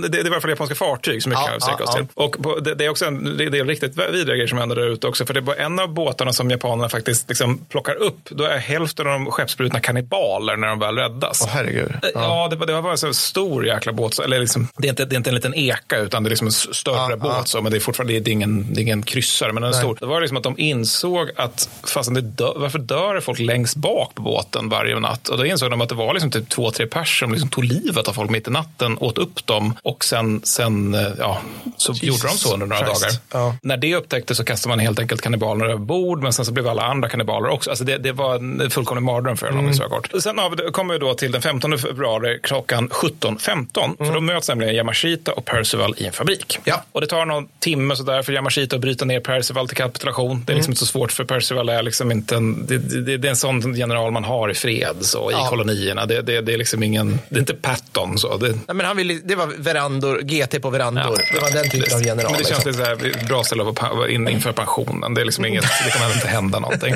det, 0.02 0.08
det 0.08 0.18
är 0.18 0.26
i 0.26 0.28
alla 0.28 0.42
fall 0.42 0.50
japanska 0.50 0.76
fartyg 0.76 1.24
som 1.24 1.30
vi 1.30 1.36
Ja, 1.36 1.42
kan 1.42 1.60
ja, 1.60 1.84
oss 1.84 1.84
ja. 1.86 1.94
till. 1.94 2.06
Och 2.14 2.38
på, 2.44 2.60
det, 2.60 2.76
det 2.76 2.86
är 2.86 2.90
också 2.90 3.06
en, 3.06 3.40
är 3.42 3.66
riktigt 3.66 3.98
vidriga 3.98 4.36
grejer 4.36 4.48
som 4.48 4.58
händer 4.58 4.76
där 4.76 4.97
ute 4.98 5.08
också. 5.08 5.26
För 5.26 5.34
det 5.34 5.42
bara 5.42 5.56
en 5.56 5.80
av 5.80 5.94
båtarna 5.94 6.34
som 6.34 6.50
japanerna 6.52 6.90
faktiskt 6.90 7.30
liksom 7.30 7.58
plockar 7.70 7.96
upp. 7.96 8.20
Då 8.30 8.44
är 8.44 8.58
hälften 8.58 9.08
av 9.08 9.14
de 9.14 9.26
skeppsbrutna 9.32 9.80
kannibaler 9.80 10.58
när 10.58 10.68
de 10.68 10.80
väl 10.80 10.96
räddas. 10.96 11.42
Åh, 11.44 11.50
herregud. 11.52 11.92
Ja, 12.02 12.10
ja 12.14 12.48
det, 12.50 12.56
var- 12.56 12.66
det 12.68 12.74
var 12.74 12.82
bara 12.82 13.08
en 13.08 13.14
stor 13.14 13.66
jäkla 13.68 13.92
båt. 13.94 14.20
Eller 14.20 14.40
liksom, 14.40 14.68
det, 14.78 14.88
är 14.88 14.90
inte, 14.90 15.06
det 15.06 15.16
är 15.16 15.18
inte 15.18 15.30
en 15.30 15.36
liten 15.36 15.54
eka, 15.56 15.98
utan 15.98 16.24
det 16.24 16.28
är 16.28 16.30
liksom 16.30 16.48
en 16.48 16.52
större 16.54 17.12
Ja, 17.12 17.18
båt. 17.18 17.32
ja. 17.38 17.44
Så, 17.46 17.62
men 17.62 17.72
det 17.72 17.78
är 17.78 17.80
fortfarande 17.80 18.20
det 18.20 18.30
är 18.30 18.34
ingen, 18.34 18.74
det 18.74 18.80
är 18.80 18.84
ingen 18.84 19.04
kryssare, 19.04 19.54
men 19.54 19.62
den 19.64 19.70
är 19.70 19.76
Nej. 19.76 19.82
stor. 19.84 19.98
Det 20.00 20.06
var 20.06 20.22
liksom 20.22 20.38
att 20.38 20.44
de 20.44 20.56
insåg 20.60 21.30
att 21.36 21.70
fastän 21.84 22.14
det 22.14 22.22
dö, 22.22 22.52
varför 22.56 22.80
dör 22.80 23.20
folk 23.20 23.40
längst 23.40 23.76
bak 23.76 24.16
på 24.16 24.22
båten 24.22 24.70
varje 24.70 25.00
natt? 25.00 25.30
Och 25.30 25.38
då 25.38 25.46
insåg 25.46 25.70
de 25.72 25.82
att 25.82 25.90
det 25.90 25.96
var 25.96 26.14
liksom 26.14 26.32
typ 26.32 26.50
två, 26.50 26.72
tre 26.72 26.86
pers 26.88 27.20
som 27.20 27.32
liksom 27.32 27.50
tog 27.50 27.64
livet 27.64 28.08
av 28.08 28.14
folk 28.14 28.30
mitt 28.30 28.48
i 28.48 28.52
natten, 28.52 28.98
åt 29.00 29.18
upp 29.18 29.46
dem 29.46 29.74
och 29.84 30.04
sen, 30.06 30.42
sen 30.44 30.94
eh, 30.94 31.02
ja, 31.20 31.42
så 31.78 31.94
gjorde 31.94 32.22
de 32.28 32.30
så 32.38 32.54
under 32.54 32.66
några 32.68 32.86
Christ. 32.86 33.02
dagar. 33.32 33.46
Ja. 33.46 33.56
När 33.62 33.78
det 33.78 33.96
upptäcktes 33.96 34.38
så 34.38 34.44
kastade 34.44 34.70
man 34.76 34.80
helt 34.88 35.00
enkelt 35.00 35.22
kannibalerna 35.22 35.66
över 35.66 35.78
bord, 35.78 36.24
men 36.24 36.34
sen 36.34 36.46
så 36.46 36.52
blev 36.52 36.68
alla 36.68 36.84
andra 36.84 37.10
kannibaler 37.10 37.50
också. 37.50 37.70
Alltså 37.70 37.86
det, 37.86 37.98
det 37.98 38.12
var 38.12 38.36
en 38.36 38.70
fullkomlig 38.70 39.04
mardröm 39.04 39.38
för 39.38 39.48
dem, 39.48 39.60
mm. 39.60 39.90
kort. 39.90 40.12
Sen 40.22 40.36
kommer 40.72 40.94
vi 40.94 41.00
då 41.00 41.14
till 41.14 41.32
den 41.32 41.42
15 41.42 41.78
februari 41.78 42.40
klockan 42.44 42.90
17.15, 42.90 43.84
mm. 43.84 43.98
för 43.98 44.14
då 44.14 44.22
möts 44.22 44.50
nämligen 44.50 44.76
Yamashita 44.76 45.32
och 45.32 45.46
Percival 45.46 45.96
i 45.98 46.06
en 46.06 46.14
fabrik. 46.14 46.60
Ja. 46.64 46.84
Och 46.92 47.02
det 47.02 47.08
tar 47.08 47.26
någon 47.26 47.48
timme 47.60 47.96
sådär 47.96 48.22
för 48.22 48.34
Yamashita 48.34 48.76
att 48.76 48.82
bryta 48.82 49.06
ner 49.06 49.20
Percival 49.20 49.68
till 49.68 49.78
kapitulation. 49.78 50.44
Det 50.46 50.54
är 50.54 50.56
liksom 50.56 50.70
mm. 50.70 50.72
inte 50.72 50.80
så 50.80 50.86
svårt, 50.86 51.12
för 51.12 51.24
Percival 51.24 51.70
är 51.70 51.84
liksom 51.84 52.12
inte 52.12 52.36
en, 52.36 52.66
det, 52.66 52.78
det, 52.78 53.18
det, 53.18 53.28
är 53.28 53.30
en 53.30 53.36
sån 53.36 53.76
general 53.76 54.12
man 54.12 54.24
har 54.24 54.50
i 54.50 54.54
fred, 54.54 54.96
så, 55.02 55.32
i 55.32 55.34
ja. 55.34 55.48
kolonierna. 55.50 56.06
Det, 56.06 56.22
det, 56.22 56.42
det 56.42 56.54
är 56.54 56.58
liksom 56.58 56.84
ingen, 56.84 57.20
det 57.30 57.36
är 57.36 57.40
inte 57.40 57.54
Patton. 57.54 58.18
Så. 58.18 58.38
Det, 58.38 58.48
Nej, 58.48 58.76
men 58.76 58.86
han 58.86 58.98
ville, 58.98 59.14
det 59.24 59.36
var 59.36 59.48
verandor, 59.58 60.22
GT 60.22 60.62
på 60.62 60.70
verandor. 60.70 61.04
Ja. 61.04 61.34
Det 61.34 61.40
var 61.40 61.52
den 61.52 61.70
typen 61.70 61.94
av 61.96 62.06
general. 62.06 62.32
Men 62.32 62.42
det 62.42 62.48
känns 62.48 62.66
liksom. 62.66 62.98
lite 63.04 63.26
bra 63.26 63.44
ställe 63.44 63.64
in, 64.10 64.28
inför 64.28 64.52
pensionen. 64.68 65.14
Det, 65.14 65.22
är 65.22 65.26
liksom 65.26 65.46
inget, 65.46 65.64
det 65.86 65.92
kommer 65.92 66.14
inte 66.14 66.28
hända 66.28 66.60
någonting. 66.60 66.96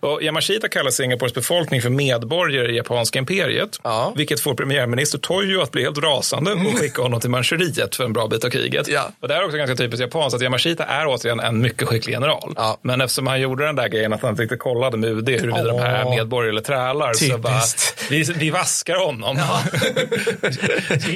Och 0.00 0.22
Yamashita 0.22 0.68
kallar 0.68 0.90
Singapores 0.90 1.34
befolkning 1.34 1.82
för 1.82 1.90
medborgare 1.90 2.72
i 2.72 2.76
japanska 2.76 3.18
imperiet. 3.18 3.80
Ja. 3.82 4.12
Vilket 4.16 4.40
får 4.40 4.54
premiärminister 4.54 5.18
Toyo 5.18 5.60
att 5.60 5.72
bli 5.72 5.82
helt 5.82 5.98
rasande 5.98 6.52
och 6.52 6.78
skicka 6.78 7.02
honom 7.02 7.20
till 7.20 7.30
Manchuriet 7.30 7.96
för 7.96 8.04
en 8.04 8.12
bra 8.12 8.26
bit 8.26 8.44
av 8.44 8.50
kriget. 8.50 8.88
Ja. 8.88 9.10
Och 9.20 9.28
det 9.28 9.34
här 9.34 9.40
är 9.40 9.44
också 9.44 9.56
ganska 9.56 9.76
typiskt 9.76 10.00
japanskt 10.00 10.36
att 10.36 10.42
Yamashita 10.42 10.84
är 10.84 11.06
återigen 11.06 11.40
en 11.40 11.60
mycket 11.60 11.88
skicklig 11.88 12.12
general. 12.12 12.54
Ja. 12.56 12.78
Men 12.82 13.00
eftersom 13.00 13.26
han 13.26 13.40
gjorde 13.40 13.66
den 13.66 13.76
där 13.76 13.88
grejen 13.88 14.12
att 14.12 14.22
han 14.22 14.30
inte 14.30 14.42
riktigt 14.42 14.60
kollade 14.60 14.96
med 14.96 15.10
UD 15.10 15.28
huruvida 15.28 15.62
oh. 15.62 15.66
de 15.66 15.78
här 15.78 15.94
är 15.94 16.10
medborgare 16.10 16.50
eller 16.50 16.60
trälar 16.60 17.12
Typiskt. 17.12 17.32
så 17.32 17.38
bara, 17.38 17.60
vi, 18.10 18.22
vi 18.22 18.50
vaskar 18.50 19.06
honom. 19.06 19.36
Ja. 19.38 19.62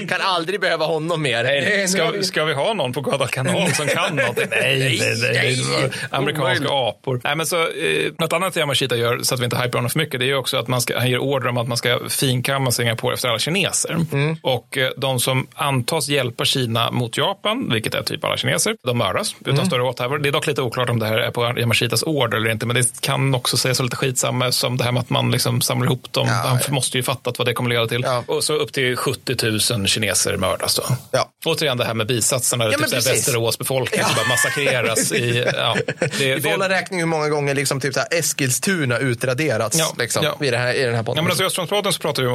kan 0.08 0.20
aldrig 0.20 0.60
behöva 0.60 0.84
honom 0.84 1.22
mer. 1.22 1.44
Nej, 1.44 1.88
ska, 1.88 2.12
ska 2.22 2.44
vi 2.44 2.54
ha 2.54 2.74
någon 2.74 2.92
på 2.92 3.00
Guadalcanal 3.00 3.72
som 3.72 3.86
kan 3.86 4.16
någonting? 4.16 4.46
Nej, 4.50 4.98
nej, 5.00 5.16
nej. 5.22 5.32
nej. 5.32 5.89
Amerikanska 6.10 6.68
apor. 6.70 7.20
Nej, 7.24 7.36
men 7.36 7.46
så, 7.46 7.56
eh, 7.56 8.12
något 8.18 8.32
annat 8.32 8.56
Yamashita 8.56 8.96
gör, 8.96 9.18
så 9.22 9.34
att 9.34 9.40
vi 9.40 9.44
inte 9.44 9.56
hypar 9.56 9.78
honom 9.78 9.90
för 9.90 9.98
mycket, 9.98 10.20
det 10.20 10.30
är 10.30 10.34
också 10.34 10.56
att 10.56 10.68
man 10.68 10.80
ska, 10.80 10.98
han 10.98 11.10
ger 11.10 11.18
order 11.18 11.48
om 11.48 11.56
att 11.56 11.68
man 11.68 11.76
ska 11.76 12.00
finkamma 12.08 12.70
Singapore 12.70 13.14
efter 13.14 13.28
alla 13.28 13.38
kineser. 13.38 13.96
Mm. 14.12 14.36
Och 14.42 14.78
eh, 14.78 14.90
de 14.96 15.20
som 15.20 15.46
antas 15.54 16.08
hjälpa 16.08 16.44
Kina 16.44 16.90
mot 16.90 17.16
Japan, 17.16 17.70
vilket 17.72 17.94
är 17.94 18.02
typ 18.02 18.24
alla 18.24 18.36
kineser, 18.36 18.76
de 18.82 18.98
mördas 18.98 19.34
utan 19.40 19.54
mm. 19.54 19.66
större 19.66 19.82
åthävor. 19.82 20.18
Det 20.18 20.28
är 20.28 20.32
dock 20.32 20.46
lite 20.46 20.62
oklart 20.62 20.90
om 20.90 20.98
det 20.98 21.06
här 21.06 21.18
är 21.18 21.30
på 21.30 21.54
Yamashitas 21.58 22.02
order 22.02 22.36
eller 22.36 22.50
inte, 22.50 22.66
men 22.66 22.76
det 22.76 23.00
kan 23.00 23.34
också 23.34 23.56
sägas 23.56 23.80
lite 23.80 23.96
skitsamma 23.96 24.52
som 24.52 24.76
det 24.76 24.84
här 24.84 24.92
med 24.92 25.00
att 25.00 25.10
man 25.10 25.30
liksom 25.30 25.60
samlar 25.60 25.86
ihop 25.86 26.12
dem. 26.12 26.26
Ja, 26.28 26.34
han 26.34 26.58
ja. 26.66 26.72
måste 26.72 26.96
ju 26.96 27.02
fattat 27.02 27.38
vad 27.38 27.48
det 27.48 27.54
kommer 27.54 27.70
leda 27.70 27.86
till. 27.86 28.02
Ja. 28.04 28.24
Och 28.26 28.44
så 28.44 28.54
upp 28.54 28.72
till 28.72 28.96
70 28.96 29.74
000 29.76 29.86
kineser 29.88 30.36
mördas 30.36 30.74
då. 30.74 30.82
Ja. 31.10 31.30
Återigen 31.44 31.78
det 31.78 31.84
här 31.84 31.94
med 31.94 32.06
bisatserna, 32.06 32.64
ja, 32.64 32.78
typ 32.78 32.92
Västerås 32.92 33.58
befolkning 33.58 34.04
som 34.04 34.14
bara 34.16 34.28
massakreras. 34.28 35.12
i, 35.12 35.44
ja, 35.54 35.76
det, 36.18 36.34
Vi 36.34 36.40
får 36.40 36.50
hålla 36.50 36.68
räkning 36.68 37.00
hur 37.00 37.06
många 37.06 37.28
gånger 37.28 37.54
liksom, 37.54 37.80
typ 37.80 37.94
så 37.94 38.00
här 38.00 38.08
Eskilstuna 38.18 38.98
utraderats 38.98 39.78
ja, 39.78 39.94
liksom, 39.98 40.24
ja. 40.24 40.46
I, 40.46 40.50
det 40.50 40.56
här, 40.56 40.74
i 40.74 40.82
den 40.82 40.94
här 40.94 41.02
podden. 41.02 41.16
Ja, 41.16 41.22
men 41.22 41.30
alltså, 41.30 41.44
I 41.44 41.46
Östfrontspraten 41.46 41.92
så 41.92 41.98
pratar 41.98 42.22
vi 42.22 42.28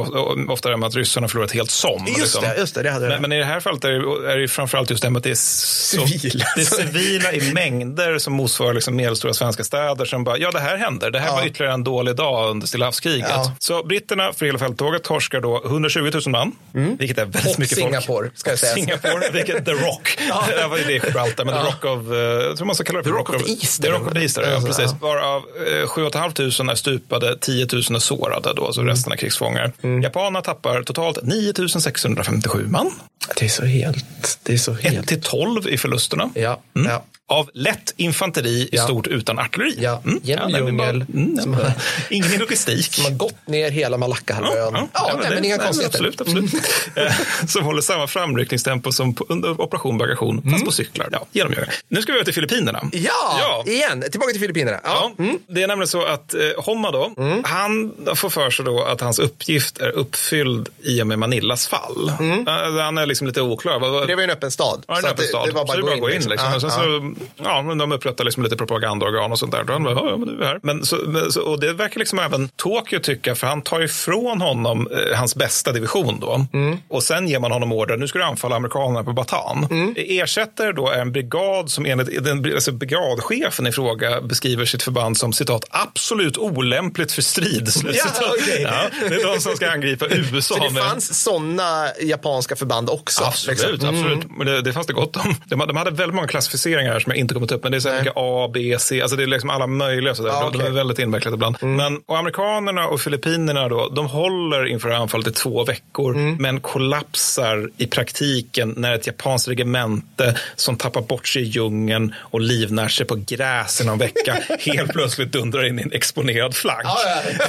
ofta 0.52 0.74
om 0.74 0.82
att 0.82 0.94
ryssarna 0.94 1.24
har 1.24 1.28
förlorat 1.28 1.52
helt 1.52 1.70
som. 1.70 2.06
Just 2.06 2.18
liksom. 2.18 2.42
det, 2.42 2.56
just 2.56 2.74
det, 2.74 2.82
det 2.82 2.90
hade 2.90 3.08
men, 3.08 3.22
men, 3.22 3.32
i 3.32 3.38
det 3.38 3.44
här 3.44 3.60
fallet 3.60 3.84
är 3.84 3.88
det, 3.88 4.32
är 4.32 4.38
det 4.38 4.48
framförallt 4.48 4.90
just 4.90 5.02
det 5.02 5.10
med 5.10 5.18
att 5.18 5.24
det 5.24 5.30
är, 5.30 5.34
så, 5.34 6.06
civila. 6.06 6.44
det 6.56 6.60
är 6.60 6.64
civila 6.64 7.32
i 7.32 7.52
mängder 7.52 8.18
som 8.18 8.32
motsvarar 8.32 8.74
liksom 8.74 8.96
medelstora 8.96 9.34
svenska 9.34 9.64
städer 9.64 10.04
som 10.04 10.24
bara, 10.24 10.38
ja 10.38 10.50
det 10.50 10.60
här 10.60 10.76
händer. 10.76 11.10
Det 11.10 11.20
här 11.20 11.32
var 11.32 11.46
ytterligare 11.46 11.74
en 11.74 11.84
dålig 11.84 12.16
dag 12.16 12.50
under 12.50 12.66
Stilla 12.66 12.84
havskriget. 12.84 13.30
Så 13.58 13.82
britterna 13.82 14.32
för 14.32 14.46
hela 14.46 14.58
fälttåget 14.58 15.04
torskar 15.04 15.40
då 15.40 15.62
120 15.64 16.10
000 16.14 16.22
man, 16.26 16.52
mm. 16.74 16.96
vilket 16.96 17.18
är 17.18 17.24
väldigt 17.24 17.54
och 17.54 17.60
mycket 17.60 17.78
Singapore, 17.78 18.02
folk. 18.06 18.38
ska 18.38 18.50
jag 18.50 18.58
säga. 18.58 18.74
Singapore, 18.74 19.30
vilket 19.32 19.64
The 19.64 19.72
Rock. 19.72 20.18
ja. 20.28 20.44
Det 20.56 20.66
var 20.66 20.78
ju 20.78 20.84
det 20.84 20.92
Gibraltar, 20.92 21.44
men 21.44 21.54
ja. 21.54 21.60
The 21.60 21.66
Rock 21.66 21.84
of, 21.84 22.12
uh, 22.12 22.16
jag 22.16 22.56
tror 22.56 22.66
man 22.66 22.74
ska 22.74 22.84
kalla 22.84 22.98
det 22.98 23.04
för 23.04 23.10
The 23.10 23.16
Rock, 23.16 23.35
Rock 23.38 23.42
of 23.42 23.48
Easter. 23.48 23.82
The 23.82 23.90
Rock 23.90 24.10
of 24.10 24.16
Easter, 24.16 24.50
ja, 24.50 24.60
precis. 24.60 24.92
Varav 25.00 25.42
uh, 25.82 25.86
7 25.86 26.10
500 26.12 26.72
är 26.72 26.74
stupade, 26.74 27.38
10 27.40 27.66
000 27.72 27.80
är 27.80 27.98
sårade 27.98 28.54
då, 28.54 28.66
alltså 28.66 28.80
mm. 28.80 28.90
resten 28.90 29.12
är 29.12 29.16
krigsfångar. 29.16 29.72
Mm. 29.82 30.02
Japanerna 30.02 30.40
tappar 30.40 30.82
totalt 30.82 31.18
9 31.22 31.52
657 31.80 32.66
man. 32.68 32.92
Det 33.38 33.44
är 33.44 33.48
så 33.48 33.64
helt... 33.64 34.38
Det 34.42 34.52
är 34.52 34.58
så 34.58 34.72
helt... 34.72 34.98
1 34.98 35.06
till 35.08 35.20
12 35.20 35.68
i 35.68 35.78
förlusterna. 35.78 36.30
Ja, 36.34 36.60
mm. 36.74 36.90
ja 36.90 37.04
av 37.28 37.50
lätt 37.54 37.94
infanteri 37.96 38.68
i 38.72 38.78
stort 38.78 39.06
utan 39.06 39.38
artilleri. 39.38 39.74
Ja, 39.78 40.02
mm. 40.04 40.20
genom 40.22 40.50
ja, 40.50 40.58
djungel. 40.58 41.04
Mm, 41.14 41.54
har, 41.54 41.72
ingen 42.10 42.38
logistik. 42.38 42.94
Som 42.94 43.04
har 43.04 43.10
gått 43.10 43.46
ner 43.46 43.70
hela 43.70 43.96
Malackahalvön. 43.96 44.54
Ja, 44.56 44.70
ja, 44.74 44.88
ja, 44.92 45.20
ja, 45.22 45.30
men 45.30 45.44
inga 45.44 45.58
konstigheter. 45.58 45.98
Absolut, 45.98 46.20
absolut. 46.20 46.54
Mm. 46.96 47.12
som 47.48 47.64
håller 47.64 47.82
samma 47.82 48.06
framryckningstempo 48.06 48.92
som 48.92 49.14
på, 49.14 49.26
under 49.28 49.60
Operation 49.60 49.98
Bagation, 49.98 50.36
fast 50.36 50.46
mm. 50.46 50.64
på 50.64 50.72
cyklar. 50.72 51.08
Ja, 51.12 51.26
genom. 51.32 51.54
Nu 51.88 52.02
ska 52.02 52.12
vi 52.12 52.18
över 52.18 52.24
till 52.24 52.34
Filippinerna. 52.34 52.80
Ja, 52.92 53.38
ja, 53.40 53.64
igen. 53.66 54.04
Tillbaka 54.10 54.32
till 54.32 54.40
Filippinerna. 54.40 54.80
Ja. 54.84 55.12
Mm. 55.18 55.38
Det 55.46 55.62
är 55.62 55.66
nämligen 55.66 55.88
så 55.88 56.04
att 56.04 56.34
eh, 56.34 56.40
Homma 56.56 56.90
då, 56.90 57.12
han 57.44 57.94
får 58.14 58.30
för 58.30 58.50
sig 58.50 58.64
då 58.64 58.84
att 58.84 59.00
hans 59.00 59.18
uppgift 59.18 59.78
är 59.78 59.90
uppfylld 59.90 60.68
i 60.82 61.02
och 61.02 61.06
med 61.06 61.18
Manillas 61.18 61.66
fall. 61.66 62.12
Mm. 62.20 62.46
Han 62.78 62.98
är 62.98 63.06
liksom 63.06 63.26
lite 63.26 63.42
oklar. 63.42 64.06
Det 64.06 64.14
var 64.14 64.22
ju 64.22 64.24
en 64.24 64.30
öppen 64.30 64.50
stad. 64.50 64.84
Ja, 64.88 64.98
en 64.98 65.04
öppen 65.04 65.24
stad. 65.24 65.46
Det, 65.46 65.50
det 65.50 65.54
var 65.54 65.66
bara 65.66 65.94
att 65.94 66.00
gå 66.00 66.10
in. 66.10 66.16
Liksom. 66.16 66.30
Liksom. 66.30 66.52
Ja, 66.52 66.60
så, 66.70 67.15
ja, 67.36 67.62
men 67.62 67.78
de 67.78 67.92
upprättar 67.92 68.24
liksom 68.24 68.42
lite 68.42 68.56
propagandaorgan 68.56 69.32
och 69.32 69.38
sånt 69.38 69.52
där. 69.52 69.64
Då 69.64 69.72
han 69.72 69.84
bara, 69.84 69.94
ja, 69.94 70.16
men 70.16 70.42
är 70.42 70.46
här. 70.46 70.60
Men 70.62 70.84
så, 70.84 70.96
så, 71.30 71.42
och 71.42 71.60
det 71.60 71.72
verkar 71.72 71.98
liksom 71.98 72.18
även 72.18 72.48
Tokyo 72.48 73.00
tycka, 73.00 73.34
för 73.34 73.46
han 73.46 73.62
tar 73.62 73.80
ifrån 73.80 74.40
honom 74.40 74.88
eh, 74.90 75.18
hans 75.18 75.36
bästa 75.36 75.72
division 75.72 76.20
då. 76.20 76.46
Mm. 76.52 76.78
Och 76.88 77.02
sen 77.02 77.28
ger 77.28 77.38
man 77.38 77.52
honom 77.52 77.72
order, 77.72 77.96
nu 77.96 78.08
ska 78.08 78.18
du 78.18 78.24
anfalla 78.24 78.56
amerikanerna 78.56 79.04
på 79.04 79.12
Batan. 79.12 79.68
Mm. 79.70 79.94
Ersätter 79.96 80.72
då 80.72 80.90
en 80.90 81.12
brigad 81.12 81.70
som 81.70 81.86
enligt 81.86 82.24
den, 82.24 82.54
alltså 82.54 82.72
brigadchefen 82.72 83.66
i 83.66 83.72
fråga 83.72 84.20
beskriver 84.20 84.64
sitt 84.64 84.82
förband 84.82 85.16
som 85.16 85.32
citat 85.32 85.64
absolut 85.70 86.38
olämpligt 86.38 87.12
för 87.12 87.22
strid. 87.22 87.68
Ja, 87.96 88.34
okay. 88.34 88.62
ja, 88.62 88.90
det 89.08 89.14
är 89.14 89.34
de 89.34 89.40
som 89.40 89.56
ska 89.56 89.70
angripa 89.70 90.06
USA. 90.10 90.54
Så 90.54 90.64
det 90.64 90.70
med... 90.70 90.82
fanns 90.82 91.22
sådana 91.22 91.88
japanska 92.00 92.56
förband 92.56 92.90
också? 92.90 93.24
Absolut, 93.24 93.60
liksom. 93.60 93.88
absolut. 93.88 94.24
Mm. 94.24 94.36
Men 94.38 94.46
det, 94.46 94.62
det 94.62 94.72
fanns 94.72 94.86
det 94.86 94.92
gott 94.92 95.16
om. 95.16 95.34
De, 95.46 95.58
de 95.58 95.76
hade 95.76 95.90
väldigt 95.90 96.14
många 96.14 96.28
klassificeringar 96.28 97.04
som 97.06 97.10
jag 97.10 97.18
inte 97.18 97.34
kommit 97.34 97.52
upp 97.52 97.62
men 97.62 97.72
det 97.72 97.78
är 97.78 97.80
så 97.80 97.92
mycket 97.92 98.12
A, 98.16 98.50
B, 98.54 98.76
C, 98.78 99.02
alltså 99.02 99.16
det 99.16 99.22
är 99.22 99.26
liksom 99.26 99.50
alla 99.50 99.66
möjliga. 99.66 100.14
Så 100.14 100.28
ah, 100.28 100.48
okay. 100.48 100.60
De 100.60 100.66
är 100.66 100.70
väldigt 100.70 100.98
invecklat 100.98 101.34
ibland. 101.34 101.56
Mm. 101.62 101.76
Men, 101.76 102.02
och 102.06 102.18
amerikanerna 102.18 102.86
och 102.86 103.00
Filippinerna 103.00 103.68
då, 103.68 103.88
de 103.88 104.06
håller 104.06 104.66
inför 104.66 104.90
anfallet 104.90 105.26
i 105.26 105.30
två 105.30 105.64
veckor, 105.64 106.14
mm. 106.14 106.36
men 106.36 106.60
kollapsar 106.60 107.70
i 107.76 107.86
praktiken 107.86 108.74
när 108.76 108.94
ett 108.94 109.06
japanskt 109.06 109.48
regemente 109.48 110.36
som 110.56 110.76
tappar 110.76 111.00
bort 111.00 111.28
sig 111.28 111.42
i 111.42 111.44
djungeln 111.44 112.14
och 112.18 112.40
livnär 112.40 112.88
sig 112.88 113.06
på 113.06 113.14
gräs 113.26 113.80
i 113.80 113.84
någon 113.84 113.98
vecka 113.98 114.38
helt 114.58 114.92
plötsligt 114.92 115.32
dundrar 115.32 115.66
in 115.66 115.78
i 115.78 115.82
en 115.82 115.92
exponerad 115.92 116.54
flank. 116.54 116.84
Ja, 116.84 116.98
ja. 117.04 117.46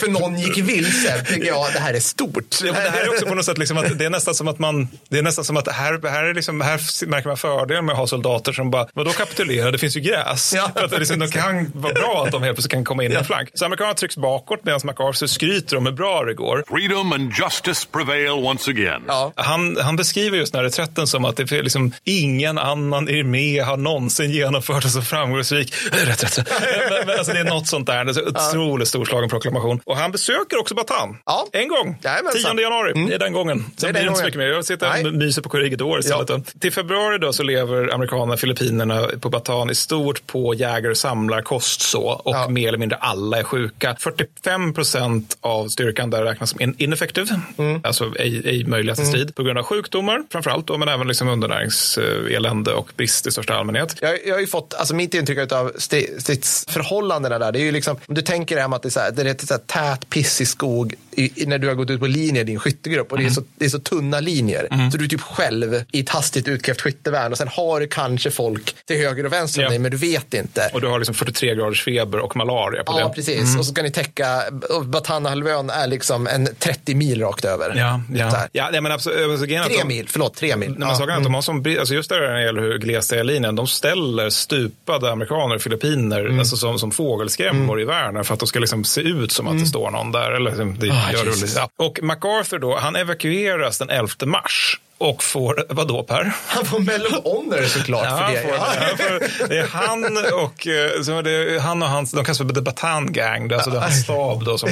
För 0.00 0.08
någon 0.08 0.38
gick 0.38 0.58
vilse, 0.58 1.24
tycker 1.24 1.46
jag. 1.46 1.72
Det 1.72 1.78
här 1.78 1.94
är 1.94 2.00
stort. 2.00 2.54
Ja, 2.64 2.72
det 2.72 2.90
här 2.90 3.04
är 3.04 3.08
också 3.08 3.26
på 3.26 3.34
något 3.34 3.44
sätt 3.44 3.58
liksom 3.58 3.78
att 3.78 3.98
det 3.98 4.04
är 4.04 4.10
nästan 4.10 4.34
som 4.34 4.48
att 4.48 4.58
man, 4.58 4.88
det 5.08 5.18
är 5.18 5.22
nästan 5.22 5.44
som 5.44 5.56
att 5.56 5.68
här, 5.68 6.08
här, 6.08 6.24
är 6.24 6.34
liksom, 6.34 6.60
här 6.60 7.06
märker 7.06 7.28
man 7.28 7.36
fördelen 7.36 7.84
med 7.84 7.92
att 7.92 7.98
ha 7.98 8.06
soldater 8.06 8.52
som 8.52 8.70
bara, 8.70 8.86
vadå 8.96 9.10
kapitulera, 9.10 9.70
det 9.70 9.78
finns 9.78 9.96
ju 9.96 10.00
gräs. 10.00 10.52
Ja. 10.56 10.70
För 10.74 10.84
att 10.84 10.98
liksom, 10.98 11.18
det 11.18 11.28
kan 11.28 11.72
vara 11.74 11.92
bra 11.92 12.24
att 12.26 12.32
de 12.32 12.42
helt 12.42 12.56
plötsligt 12.56 12.72
kan 12.72 12.84
komma 12.84 13.04
in 13.04 13.12
i 13.12 13.14
en 13.14 13.24
flank. 13.24 13.48
Så 13.54 13.64
amerikanerna 13.64 13.94
trycks 13.94 14.16
bakåt 14.16 14.60
medan 14.62 14.80
MacArthur 14.84 15.26
skryter 15.26 15.76
om 15.76 15.86
hur 15.86 15.92
bra 15.92 16.24
det 16.24 16.34
går. 16.34 16.64
Freedom 16.68 17.12
and 17.12 17.32
justice 17.38 17.88
prevail 17.92 18.30
once 18.30 18.70
again. 18.70 19.02
Ja. 19.06 19.32
Han, 19.36 19.76
han 19.76 19.96
beskriver 19.96 20.38
just 20.38 20.52
den 20.52 20.58
här 20.58 20.64
reträtten 20.64 21.06
som 21.06 21.24
att 21.24 21.36
det 21.36 21.52
är 21.52 21.62
liksom, 21.62 21.92
ingen 22.04 22.58
annan 22.58 23.08
armé 23.08 23.60
har 23.60 23.76
någonsin 23.76 24.30
genomfört 24.30 24.84
en 24.84 24.90
så 24.90 25.02
framgångsrik 25.02 25.74
reträtt. 25.92 26.36
men, 26.90 27.06
men, 27.06 27.18
alltså, 27.18 27.32
det 27.32 27.38
är 27.38 27.44
något 27.44 27.66
sånt 27.66 27.86
där. 27.86 28.04
Det 28.04 28.10
är 28.10 28.22
en 28.22 28.36
otroligt 28.36 28.88
storslagen 28.88 29.28
proklamation. 29.28 29.80
Och 29.84 29.96
han 29.96 30.12
besöker 30.12 30.58
också 30.60 30.74
Batan. 30.74 31.18
Ja. 31.26 31.46
En 31.52 31.68
gång. 31.68 31.98
10 32.32 32.44
januari. 32.44 32.92
Mm. 32.92 33.08
Det 33.08 33.14
är 33.14 33.18
den 33.18 33.32
gången. 33.32 33.64
Sen 33.76 33.92
blir 33.92 34.02
det 34.02 34.08
inte 34.08 34.18
så 34.18 34.24
mycket 34.24 34.38
mer. 34.38 34.46
Jag 34.46 34.64
sitter 34.64 35.06
och 35.06 35.14
myser 35.14 35.42
på 35.42 35.48
år 35.86 36.00
istället. 36.00 36.28
Ja. 36.28 36.40
Till 36.60 36.72
februari 36.72 37.18
då 37.18 37.32
så 37.32 37.42
lever 37.42 37.94
amerikanerna 37.94 38.36
Filippinerna 38.36 38.85
på 39.20 39.30
Batan 39.30 39.70
i 39.70 39.74
stort 39.74 40.26
på 40.26 40.54
jägare 40.54 40.90
och 40.90 40.96
samlarkost 40.96 41.80
så 41.80 42.02
och 42.02 42.34
ja. 42.34 42.48
mer 42.48 42.68
eller 42.68 42.78
mindre 42.78 42.98
alla 42.98 43.38
är 43.38 43.42
sjuka. 43.42 43.96
45 43.98 44.74
procent 44.74 45.36
av 45.40 45.68
styrkan 45.68 46.10
där 46.10 46.22
räknas 46.22 46.50
som 46.50 46.74
ineffektiv, 46.78 47.28
mm. 47.58 47.80
alltså 47.84 48.12
ej, 48.18 48.42
ej 48.44 48.64
möjliga 48.64 48.94
till 48.94 49.04
mm. 49.04 49.12
strid 49.12 49.34
på 49.34 49.42
grund 49.42 49.58
av 49.58 49.64
sjukdomar 49.64 50.22
framför 50.30 50.50
allt 50.50 50.78
men 50.78 50.88
även 50.88 51.08
liksom 51.08 51.28
undernäringselände 51.28 52.72
och 52.72 52.92
brist 52.96 53.26
i 53.26 53.30
största 53.30 53.54
allmänhet. 53.54 53.96
Jag, 54.00 54.18
jag 54.26 54.34
har 54.34 54.40
ju 54.40 54.46
fått, 54.46 54.74
alltså 54.74 54.94
mitt 54.94 55.14
intryck 55.14 55.52
av 55.52 55.72
stridsförhållandena 56.18 57.38
där, 57.38 57.52
det 57.52 57.60
är 57.60 57.64
ju 57.64 57.72
liksom, 57.72 57.96
om 58.06 58.14
du 58.14 58.22
tänker 58.22 58.56
dig 58.56 58.64
att 58.64 58.82
det 58.82 58.88
är, 58.88 58.90
så 58.90 59.00
här, 59.00 59.10
det 59.10 59.22
är 59.22 59.46
så 59.46 59.54
här 59.54 59.60
tät, 59.60 60.10
pissig 60.10 60.48
skog 60.48 60.94
i, 61.10 61.46
när 61.46 61.58
du 61.58 61.68
har 61.68 61.74
gått 61.74 61.90
ut 61.90 62.00
på 62.00 62.06
linje 62.06 62.40
i 62.40 62.44
din 62.44 62.58
skyttegrupp 62.58 63.12
och 63.12 63.18
mm. 63.18 63.26
det, 63.26 63.32
är 63.32 63.34
så, 63.34 63.42
det 63.56 63.64
är 63.64 63.68
så 63.68 63.78
tunna 63.78 64.20
linjer. 64.20 64.68
Mm. 64.70 64.90
Så 64.90 64.98
du 64.98 65.04
är 65.04 65.08
typ 65.08 65.20
själv 65.20 65.82
i 65.92 66.00
ett 66.00 66.08
hastigt 66.08 66.48
utkrävt 66.48 66.80
skyttevärn 66.80 67.32
och 67.32 67.38
sen 67.38 67.48
har 67.48 67.80
du 67.80 67.86
kanske 67.86 68.30
folk 68.30 68.75
till 68.84 68.96
höger 68.96 69.26
och 69.26 69.32
vänster 69.32 69.60
om 69.60 69.62
Ja. 69.64 69.68
dig, 69.70 69.78
men 69.78 69.90
du 69.90 69.96
vet 69.96 70.34
inte. 70.34 70.70
Och 70.74 70.80
du 70.80 70.86
har 70.86 70.98
liksom 70.98 71.14
43 71.14 71.54
graders 71.54 71.84
feber 71.84 72.18
och 72.18 72.36
malaria 72.36 72.84
på 72.84 73.00
Ja, 73.00 73.08
det. 73.08 73.14
precis. 73.14 73.40
Mm. 73.48 73.58
Och 73.58 73.66
så 73.66 73.72
ska 73.72 73.82
ni 73.82 73.90
täcka, 73.90 74.42
Batanahalvön 74.84 75.70
är 75.70 75.86
liksom 75.86 76.26
en 76.26 76.48
30 76.58 76.94
mil 76.94 77.20
rakt 77.20 77.44
över. 77.44 77.74
Ja, 77.76 78.00
ja. 78.14 78.46
ja 78.52 78.68
nej, 78.72 78.80
men 78.80 78.92
absolut, 78.92 79.40
Tre 79.40 79.60
de- 79.68 79.84
mil, 79.88 80.08
förlåt, 80.08 80.34
tre 80.36 80.56
mil. 80.56 80.68
Nej, 80.70 80.78
men 80.78 80.88
Ja. 81.08 81.16
att 81.16 81.22
de 81.22 81.34
har 81.34 81.42
som, 81.42 81.64
alltså 81.78 81.94
just 81.94 82.08
där 82.10 82.20
när 82.20 82.34
det 82.34 82.42
gäller 82.44 82.62
hur 82.62 82.78
glest 82.78 83.10
det 83.10 83.18
är 83.18 83.24
linjen, 83.24 83.54
de 83.56 83.66
ställer 83.66 84.30
stupade 84.30 85.12
amerikaner 85.12 85.54
och 85.54 85.62
filippiner 85.62 86.20
Mm. 86.20 86.38
alltså 86.38 86.56
som, 86.56 86.78
som 86.78 86.90
fågelskrämmor 86.90 87.80
i 87.80 87.84
världen 87.84 88.24
för 88.24 88.34
att 88.34 88.40
de 88.40 88.46
ska 88.46 88.58
liksom 88.58 88.84
se 88.84 89.00
ut 89.00 89.32
som 89.32 89.48
att 89.48 89.58
det 89.58 89.66
står 89.66 89.90
någon 89.90 90.12
där. 90.12 90.32
Eller, 90.32 90.50
liksom, 90.50 90.78
det 90.78 90.90
Ah, 90.90 91.12
gör 91.12 91.24
det 91.24 91.54
ja. 91.56 91.68
Och 91.78 91.98
MacArthur 92.02 92.58
då, 92.58 92.76
han 92.76 92.96
evakueras 92.96 93.78
den 93.78 93.90
11 93.90 94.08
mars 94.26 94.80
och 94.98 95.22
får, 95.22 95.64
vad 95.68 95.88
då 95.88 96.02
Per? 96.02 96.32
Han 96.46 96.64
får 96.64 96.78
Medal 96.78 97.06
of 97.06 97.24
Honor 97.24 97.62
såklart 97.66 98.04
Ja, 98.04 98.16
för 98.16 98.22
han 98.24 98.32
det. 98.34 98.40
får, 98.42 98.50
Ja. 98.50 98.66
han 98.88 98.98
får, 98.98 99.48
det 99.48 99.58
är 99.58 99.66
han 99.66 100.04
och, 100.44 100.66
eh, 100.66 101.02
så 101.02 101.22
det, 101.22 101.62
han 101.62 101.82
och 101.82 101.88
hans, 101.88 102.12
de 102.12 102.24
kallas 102.24 102.38
för 102.38 102.48
The 102.48 102.60
Batan 102.60 103.12
Gang, 103.12 103.48
det 103.48 103.54
är 103.54 103.56
alltså 103.56 103.70
det 103.70 103.76
är 103.76 103.80
hans 103.80 104.02
stab 104.02 104.44
då 104.44 104.58
som. 104.58 104.68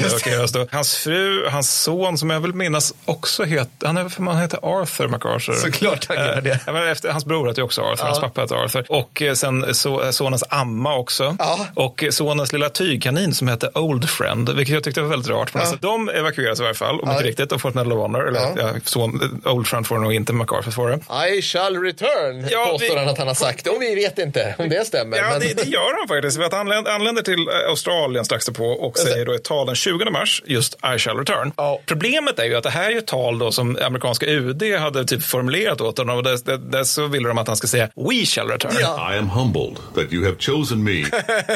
Då. 0.53 0.67
Hans 0.73 0.97
fru, 0.97 1.49
hans 1.49 1.83
son 1.83 2.19
som 2.19 2.31
jag 2.31 2.41
vill 2.41 2.55
minnas 2.55 2.95
också 3.05 3.45
heter, 3.45 3.87
han, 3.87 3.97
är, 3.97 4.21
man 4.21 4.39
heter 4.39 4.59
Arthur 4.63 5.09
MacArthur. 5.09 5.53
Såklart 5.55 6.07
han 6.09 6.17
gör 6.17 6.37
Eh, 6.37 6.43
det. 6.43 6.61
ja, 6.67 6.73
men 6.73 6.89
efter, 6.89 7.11
hans 7.11 7.25
bror 7.25 7.49
heter 7.49 7.63
också 7.63 7.83
Arthur, 7.83 8.05
hans 8.05 8.21
pappa 8.21 8.41
heter 8.41 8.55
Arthur. 8.57 8.85
Och 8.89 9.23
eh, 9.23 9.35
sen 9.35 9.75
så, 9.75 10.13
sonens 10.13 10.45
amma 10.49 10.95
också. 10.97 11.37
Ja. 11.39 11.67
Och 11.75 12.05
eh, 12.05 12.11
sonens 12.11 12.53
lilla 12.53 12.69
tygkanin 12.69 13.35
som 13.35 13.49
heter 13.49 13.79
Old 13.79 14.09
Friend, 14.11 14.51
vilket 14.51 14.75
jag 14.75 14.85
tyckte 14.85 15.01
var 15.03 15.09
väldigt 15.09 15.29
rart. 15.31 15.55
Men 15.55 15.61
alltså, 15.63 15.77
de 15.81 16.09
evakueras 16.09 16.59
i 16.61 16.63
varje 16.63 16.75
fall, 16.75 17.01
och 17.01 17.09
mycket 17.09 17.23
Ja. 17.23 17.29
riktigt, 17.29 17.53
och 17.53 17.61
får 17.61 17.69
ett 17.69 17.75
Medal 17.75 17.93
of 17.93 17.99
Honor. 17.99 18.29
Eller, 18.29 18.41
Ja. 18.41 18.53
ja. 18.57 18.69
son, 18.85 19.41
Old 19.45 19.67
Friend 19.67 19.87
får 19.87 19.99
nog 19.99 20.14
inte, 20.15 20.33
MacArthur 20.33 20.89
det. 20.89 21.29
I 21.37 21.43
shall 21.43 21.77
return, 21.83 22.49
Ja, 22.51 22.67
påstår 22.71 22.95
vi- 22.95 23.01
han 23.01 23.09
att 23.09 23.19
han 23.19 23.27
har 23.27 23.35
sagt. 23.35 23.67
Och 23.67 23.83
vi 23.83 23.95
vet 23.95 24.19
inte 24.19 24.55
om 24.59 24.69
det 24.69 24.87
stämmer. 24.87 25.17
Ja, 25.17 25.29
men... 25.31 25.41
det, 25.41 25.55
det 25.55 25.69
gör 25.69 25.99
han 25.99 26.09
faktiskt. 26.09 26.37
För 26.37 26.45
att 26.45 26.53
han 26.53 26.61
anländer, 26.61 26.91
anländer 26.91 27.23
till 27.23 27.49
eh, 27.49 27.69
Australien 27.69 28.25
strax 28.25 28.47
därpå 28.47 28.65
och 28.67 28.99
säger 28.99 29.27
då 29.27 29.33
ett 29.33 29.45
tal 29.45 29.67
den 29.67 29.75
20 29.75 30.11
mars, 30.11 30.43
just 30.47 30.75
I 30.95 30.99
shall 30.99 31.19
return. 31.19 31.53
Ja. 31.57 31.81
Problemet 31.87 32.39
är 32.39 32.45
ju 32.45 32.55
att 32.55 32.63
det 32.63 32.71
här 32.71 32.91
är 32.93 32.97
ett 32.99 33.07
tal 33.07 33.39
då 33.39 33.53
som 33.53 33.79
amerikanska 33.83 34.27
UD 34.27 34.63
hade 34.79 35.05
typ 35.05 35.23
formulerat 35.23 35.81
åt 35.81 35.99
honom 35.99 36.17
och 36.17 36.23
där, 36.23 36.39
där, 36.45 36.57
där 36.57 36.85
så 36.85 37.07
ville 37.07 37.29
de 37.29 37.39
att 37.39 37.47
han 37.49 37.57
ska 37.57 37.67
säga 37.67 37.89
We 37.97 38.25
shall 38.27 38.49
return. 38.51 38.73
Ja. 38.81 39.15
I 39.15 39.19
am 39.19 39.29
humbled 39.31 39.77
that 39.95 40.13
you 40.13 40.25
have 40.25 40.37
chosen 40.39 40.85
me. 40.85 40.91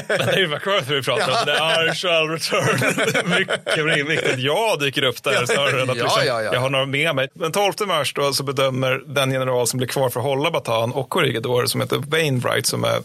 Men 0.09 0.19
det 0.19 0.33
är 0.33 0.39
ju 0.39 0.49
MacArthur 0.49 0.95
vi 0.95 1.03
pratar 1.03 1.29
om. 1.29 1.49
är 1.49 1.93
I 1.93 1.95
shall 1.95 2.29
return. 2.29 3.29
Mycket 3.39 4.09
viktigt. 4.09 4.39
Jag 4.39 4.81
dyker 4.81 5.03
upp 5.03 5.23
där 5.23 5.47
snarare 5.47 5.83
än 5.83 5.91
att 5.91 5.97
Ja, 5.97 6.05
liksom, 6.05 6.23
ja, 6.27 6.43
ja. 6.43 6.53
jag 6.53 6.61
har 6.61 6.71
några 6.71 6.87
med 6.87 7.15
mig. 7.15 7.29
Den 7.35 7.53
12 7.53 7.73
mars 7.87 8.15
då 8.15 8.33
så 8.33 8.45
bedömer 8.55 9.03
den 9.07 9.33
general 9.33 9.67
som 9.67 9.79
blir 9.79 9.89
kvar 9.89 10.09
för 10.09 10.21
att 10.21 10.27
hålla 10.27 10.51
Batan 10.51 10.93
och 10.93 11.09
Corregidor 11.09 11.67
som 11.67 11.81
heter 11.81 11.97
Wainwright 11.97 12.67
som 12.67 12.85
är 12.85 13.01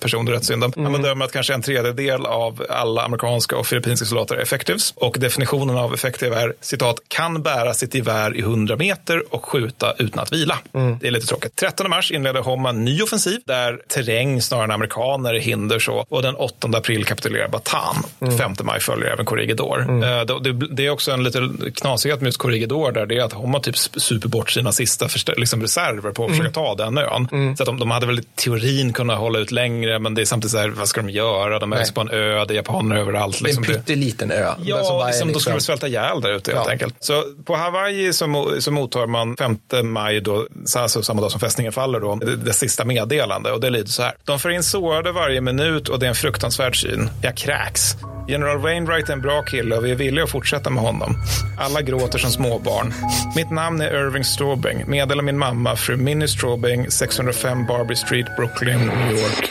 personrättssynden. 0.00 0.72
Han 0.76 0.86
Mm. 0.86 1.02
bedömer 1.02 1.24
att 1.24 1.32
kanske 1.32 1.54
en 1.54 1.62
tredjedel 1.62 2.26
av 2.26 2.64
alla 2.70 3.02
amerikanska 3.02 3.56
och 3.56 3.66
filippinska 3.66 4.06
soldater 4.06 4.34
är 4.34 4.42
effectives. 4.42 4.92
Och 4.96 5.16
definitionen 5.18 5.76
av 5.78 5.94
effective 5.94 6.36
är 6.36 6.54
citat 6.60 6.96
kan 7.08 7.42
bära 7.42 7.74
sitt 7.74 7.94
gevär 7.94 8.36
i 8.36 8.40
100 8.40 8.76
meter 8.76 9.34
och 9.34 9.44
skjuta 9.46 9.94
utan 9.98 10.22
att 10.22 10.32
vila. 10.32 10.58
Mm. 10.74 10.98
Det 11.00 11.06
är 11.06 11.10
lite 11.10 11.26
tråkigt. 11.26 11.56
13 11.56 11.90
mars 11.90 12.10
inleder 12.10 12.40
Homma 12.40 12.68
en 12.70 12.84
ny 12.84 13.02
offensiv 13.02 13.40
där 13.46 13.80
terräng 13.88 14.42
snarare 14.42 14.64
än 14.64 14.70
amerikaner 14.70 15.34
är 15.34 15.40
hinder 15.40 15.78
så. 15.78 16.04
Och 16.08 16.22
den 16.22 16.34
8 16.34 16.68
april 16.74 17.04
kapitulerar 17.04 17.48
Batan. 17.48 17.96
Mm. 18.20 18.38
5 18.38 18.52
maj 18.62 18.80
följer 18.80 19.10
även 19.12 19.24
Corregidor. 19.26 19.80
Eh, 19.80 20.24
det, 20.24 20.40
det, 20.52 20.66
det 20.70 20.86
är 20.86 20.90
också 20.90 21.10
en 21.10 21.24
lite 21.24 21.50
knasighet 21.74 22.20
med 22.20 22.26
just 22.28 22.38
Corregidor 22.38 22.92
där 22.92 23.06
det 23.06 23.16
är 23.16 23.24
att 23.24 23.32
Homma 23.32 23.60
typ 23.60 23.76
super 23.78 24.28
bort 24.28 24.50
sina 24.50 24.72
sista 24.72 24.87
förstö- 24.96 25.34
liksom 25.38 25.60
reserver 25.62 26.10
på 26.10 26.24
att 26.24 26.30
försöka 26.30 26.50
ta 26.50 26.74
den 26.74 26.98
ön. 26.98 27.56
Så 27.56 27.62
att 27.62 27.66
de, 27.66 27.78
de 27.78 27.90
hade 27.90 28.06
väl 28.06 28.18
i 28.18 28.22
teorin 28.22 28.92
kunnat 28.92 29.18
hålla 29.18 29.38
ut 29.38 29.50
längre 29.50 29.98
men 29.98 30.14
det 30.14 30.20
är 30.22 30.24
samtidigt 30.26 30.52
så 30.52 30.58
här, 30.58 30.68
vad 30.68 30.88
ska 30.88 31.02
de 31.02 31.10
göra? 31.10 31.58
De 31.58 31.72
är 31.72 31.92
på 31.94 32.00
en 32.00 32.10
ö, 32.10 32.44
det 32.44 32.54
är 32.54 32.56
japaner 32.56 32.96
överallt. 32.96 33.40
Liksom. 33.40 33.64
en 33.64 33.70
pytteliten 33.70 34.30
ö. 34.30 34.52
Ja, 34.64 34.84
som 34.84 35.00
är 35.00 35.06
liksom, 35.06 35.20
de 35.20 35.32
liksom- 35.32 35.40
skulle 35.40 35.54
väl 35.54 35.60
svälta 35.62 35.88
ihjäl 35.88 36.20
där 36.20 36.32
ute 36.36 36.52
helt 36.52 36.66
Ja. 36.66 36.72
enkelt. 36.72 36.94
Så 37.00 37.22
på 37.44 37.56
Hawaii 37.56 38.12
så, 38.12 38.54
så 38.58 38.70
mottar 38.70 39.06
man 39.06 39.36
5 39.36 39.58
maj, 39.92 40.20
då, 40.20 40.46
alltså 40.76 41.02
samma 41.02 41.20
dag 41.20 41.30
som 41.30 41.40
fästningen 41.40 41.72
faller, 41.72 42.00
då, 42.00 42.14
det, 42.14 42.36
det 42.36 42.52
sista 42.52 42.84
meddelande. 42.84 43.52
Och 43.52 43.60
det 43.60 43.70
lyder 43.70 43.88
så 43.88 44.02
här. 44.02 44.12
De 44.24 44.38
får 44.38 44.50
in 44.52 44.62
sårade 44.62 45.12
varje 45.12 45.40
minut 45.40 45.88
och 45.88 45.98
det 45.98 46.06
är 46.06 46.08
en 46.08 46.14
fruktansvärd 46.14 46.80
syn. 46.80 47.10
Jag 47.22 47.36
kräks. 47.36 47.94
General 48.28 48.58
Wainwright 48.58 49.08
är 49.08 49.12
en 49.12 49.20
bra 49.20 49.42
kille 49.42 49.76
och 49.76 49.84
vi 49.84 49.90
är 49.90 49.94
villiga 49.94 50.24
att 50.24 50.30
fortsätta 50.30 50.70
med 50.70 50.82
honom. 50.82 51.14
Alla 51.58 51.82
gråter 51.82 52.18
som 52.18 52.30
småbarn. 52.30 52.94
Mitt 53.36 53.50
namn 53.50 53.80
är 53.80 54.06
Irving 54.06 54.24
Straubing. 54.24 54.77
Meddela 54.86 55.22
min 55.22 55.38
mamma, 55.38 55.76
fru 55.76 55.96
Minnie 55.96 56.28
Straubing, 56.28 56.90
605 56.90 57.66
Barbie 57.66 57.96
Street, 57.96 58.26
Brooklyn, 58.36 58.78
New 58.78 59.12
York. 59.12 59.50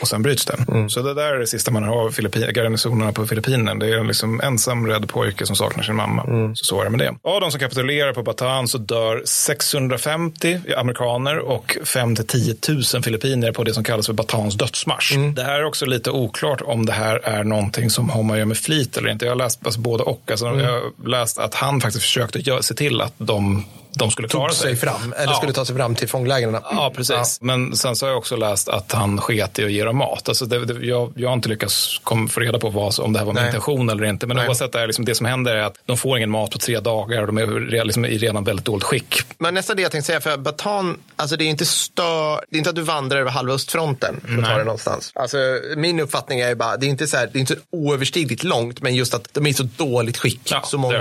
Och 0.00 0.08
sen 0.08 0.22
bryts 0.22 0.44
den. 0.44 0.64
Mm. 0.68 0.90
Så 0.90 1.02
det 1.02 1.14
där 1.14 1.34
är 1.34 1.38
det 1.38 1.46
sista 1.46 1.70
man 1.70 1.82
har 1.82 1.96
av 2.04 2.10
Filippin- 2.10 2.52
garnisonerna 2.52 3.12
på 3.12 3.26
Filippinerna. 3.26 3.74
Det 3.74 3.86
är 3.94 3.98
en 3.98 4.06
liksom 4.06 4.40
ensam 4.40 4.86
rädd 4.86 5.08
pojke 5.08 5.46
som 5.46 5.56
saknar 5.56 5.82
sin 5.84 5.94
mamma. 5.96 6.22
Mm. 6.22 6.56
Så 6.56 6.64
så 6.64 6.80
är 6.80 6.84
det 6.84 6.90
med 6.90 6.98
det. 7.00 7.14
Av 7.30 7.40
de 7.40 7.50
som 7.50 7.60
kapitulerar 7.60 8.12
på 8.12 8.22
Bataan 8.22 8.68
så 8.68 8.78
dör 8.78 9.22
650 9.24 10.60
amerikaner 10.76 11.38
och 11.38 11.76
5 11.84 12.16
till 12.16 12.26
10 12.26 12.54
000 12.94 13.02
filippiner 13.02 13.52
på 13.52 13.64
det 13.64 13.74
som 13.74 13.84
kallas 13.84 14.06
för 14.06 14.12
Batans 14.12 14.54
dödsmarsch. 14.54 15.12
Mm. 15.14 15.34
Det 15.34 15.42
här 15.42 15.58
är 15.60 15.64
också 15.64 15.86
lite 15.86 16.10
oklart 16.10 16.60
om 16.64 16.86
det 16.86 16.92
här 16.92 17.16
är 17.24 17.44
någonting 17.44 17.90
som 17.90 18.10
Homma 18.10 18.38
gör 18.38 18.44
med 18.44 18.56
flit 18.58 18.96
eller 18.96 19.08
inte. 19.10 19.24
Jag 19.24 19.32
har 19.32 19.36
läst 19.36 19.60
alltså, 19.64 19.80
både 19.80 20.02
och. 20.02 20.22
Alltså, 20.30 20.46
Mm. 20.46 20.58
Jag 20.60 20.72
har 20.72 21.08
läst 21.08 21.38
att 21.38 21.54
han 21.54 21.80
faktiskt 21.80 22.04
försökte 22.04 22.62
se 22.62 22.74
till 22.74 23.00
att 23.00 23.14
de, 23.18 23.64
de 23.98 24.10
skulle 24.10 24.28
klara 24.28 24.48
tog 24.48 24.56
sig 24.56 24.76
fram, 24.76 25.12
eller 25.16 25.32
Ja. 25.32 25.36
skulle 25.36 25.52
ta 25.52 25.64
sig 25.64 25.76
fram 25.76 25.94
till 25.94 26.08
fånglägren. 26.08 26.56
Ja, 26.62 26.92
precis. 26.96 27.38
Men 27.40 27.76
sen 27.76 27.96
så 27.96 28.06
har 28.06 28.10
jag 28.10 28.18
också 28.18 28.36
läst 28.36 28.68
att 28.68 28.92
han 28.92 29.20
sket 29.20 29.58
i 29.58 29.64
att 29.64 29.72
ge 29.72 29.84
dem 29.84 29.96
mat. 29.96 30.28
Alltså 30.28 30.46
det, 30.46 30.64
det, 30.64 30.86
jag, 30.86 31.12
jag 31.16 31.28
har 31.28 31.34
inte 31.34 31.48
lyckats 31.48 32.00
kom, 32.04 32.28
få 32.28 32.40
reda 32.40 32.58
på 32.58 32.70
vad, 32.70 33.00
om 33.00 33.12
det 33.12 33.18
här 33.18 33.26
var 33.26 33.32
med 33.32 33.42
Nej. 33.42 33.48
intention 33.48 33.90
eller 33.90 34.04
inte. 34.04 34.26
Men 34.26 34.36
Nej. 34.36 34.48
oavsett, 34.48 34.72
det, 34.72 34.80
är 34.80 34.86
liksom, 34.86 35.04
det 35.04 35.14
som 35.14 35.26
händer 35.26 35.56
är 35.56 35.62
att 35.62 35.74
de 35.86 35.96
får 35.96 36.16
ingen 36.16 36.30
mat 36.30 36.50
på 36.50 36.58
tre 36.58 36.80
dagar 36.80 37.20
och 37.20 37.26
de 37.26 37.38
är 37.38 37.84
liksom 37.84 38.04
i 38.04 38.18
redan 38.18 38.44
väldigt 38.44 38.66
dåligt 38.66 38.84
skick. 38.84 39.14
Men 39.38 39.54
nästan 39.54 39.76
det 39.76 39.82
jag 39.82 39.92
tänkte 39.92 40.06
säga, 40.06 40.20
för 40.20 40.36
Batan, 40.36 40.98
alltså 41.16 41.36
det 41.36 41.44
är 41.44 41.48
inte 41.48 41.66
stör, 41.66 42.40
det 42.50 42.56
är 42.56 42.58
inte 42.58 42.70
att 42.70 42.76
du 42.76 42.82
vandrar 42.82 43.18
över 43.18 43.30
halva 43.30 43.52
östfronten 43.54 44.20
för 44.26 44.38
att 44.38 44.44
ta 44.48 44.58
det 44.58 44.64
någonstans. 44.64 45.12
Alltså 45.14 45.36
min 45.76 46.00
uppfattning 46.00 46.40
är 46.40 46.48
ju 46.48 46.54
bara, 46.54 46.76
det 46.76 46.86
är 46.86 46.88
inte 46.88 47.06
så 47.06 47.16
här, 47.16 47.30
det 47.32 47.38
är 47.38 47.40
inte 47.40 47.56
oöverstigligt 47.70 48.44
långt, 48.44 48.82
men 48.82 48.94
just 48.94 49.14
att 49.14 49.28
de 49.32 49.46
är 49.46 49.50
i 49.50 49.54
så 49.54 49.68
dåligt 49.76 50.18
skick, 50.18 50.40
Ja, 50.44 50.62
så 50.64 50.78
många. 50.78 50.96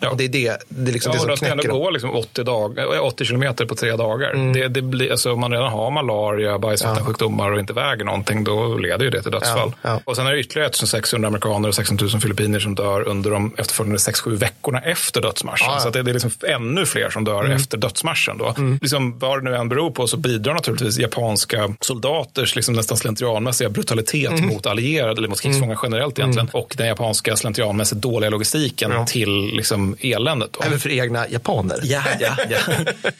Ja. 0.00 0.10
Och 0.10 0.16
det 0.16 0.24
är 0.24 0.28
det, 0.28 0.56
det 0.68 0.90
är 0.90 0.92
liksom 0.92 1.12
Ja, 1.12 1.24
det 1.26 1.36
som 1.36 1.46
knäcker 1.46 1.68
dem. 1.68 1.78
Gå 2.18 2.22
liksom 2.22 2.42
80, 2.42 2.44
dag, 2.44 2.78
eh, 2.96 3.04
80 3.04 3.24
kilometer 3.24 3.64
på 3.66 3.74
tre 3.74 3.96
dagar. 3.96 4.30
Mm. 4.30 4.52
Det, 4.52 4.68
det 4.68 4.82
blir, 4.82 5.10
alltså, 5.10 5.32
om 5.32 5.40
man 5.40 5.52
redan 5.52 5.72
har 5.72 5.90
malaria, 5.90 6.58
bajsvattensjukdomar 6.58 7.52
och 7.52 7.58
inte 7.60 7.72
väger 7.72 8.04
någonting, 8.04 8.44
då 8.44 8.76
leder 8.78 9.04
ju 9.04 9.10
det 9.10 9.22
till 9.22 9.30
dödsfall. 9.32 9.72
Ja, 9.82 9.90
ja. 9.90 10.00
Och 10.04 10.16
sen 10.16 10.26
är 10.26 10.32
det 10.32 10.40
ytterligare 10.40 10.68
1600 10.68 11.28
amerikaner 11.28 11.68
och 11.68 11.74
16 11.74 11.98
000 12.00 12.10
filippiner 12.20 12.60
som 12.60 12.74
dör 12.74 13.08
under 13.08 13.30
de 13.30 13.54
efterföljande 13.58 13.98
6-7 13.98 14.36
veckorna 14.36 14.80
efter 14.80 15.20
dödsmarschen. 15.20 15.66
Ja, 15.68 15.74
ja. 15.74 15.80
Så 15.80 15.88
att 15.88 15.94
det, 15.94 16.02
det 16.02 16.10
är 16.10 16.12
liksom 16.12 16.30
ännu 16.48 16.86
fler 16.86 17.10
som 17.10 17.24
dör 17.24 17.38
Mm. 17.44 17.56
efter 17.56 17.78
dödsmarschen. 17.78 18.38
Då. 18.38 18.54
Liksom, 18.80 19.18
vad 19.18 19.44
det 19.44 19.50
nu 19.50 19.56
än 19.56 19.68
beror 19.68 19.90
på 19.90 20.06
så 20.06 20.16
bidrar 20.16 20.54
naturligtvis 20.54 20.98
japanska 20.98 21.74
soldaters 21.80 22.56
liksom 22.56 22.74
nästan 22.74 22.96
slentrianmässiga 22.96 23.68
brutalitet 23.68 24.30
Mm. 24.30 24.46
mot 24.46 24.66
allierade, 24.66 25.12
eller 25.18 25.28
mot 25.28 25.40
krigsfångar 25.40 25.78
generellt 25.82 26.18
egentligen, 26.18 26.48
och 26.52 26.74
den 26.78 26.86
japanska 26.86 27.36
slentrianmässigt 27.36 28.00
dåliga 28.00 28.30
logistiken 28.30 29.06
till 29.06 29.50
liksom, 29.54 29.96
eländet. 30.00 30.50
Då. 30.52 30.64
Även 30.66 30.78
för 30.80 30.90
egna 30.90 31.28
japaner. 31.28 31.80
Ja, 31.82 32.02
ja, 32.20 32.36
ja. 32.50 32.58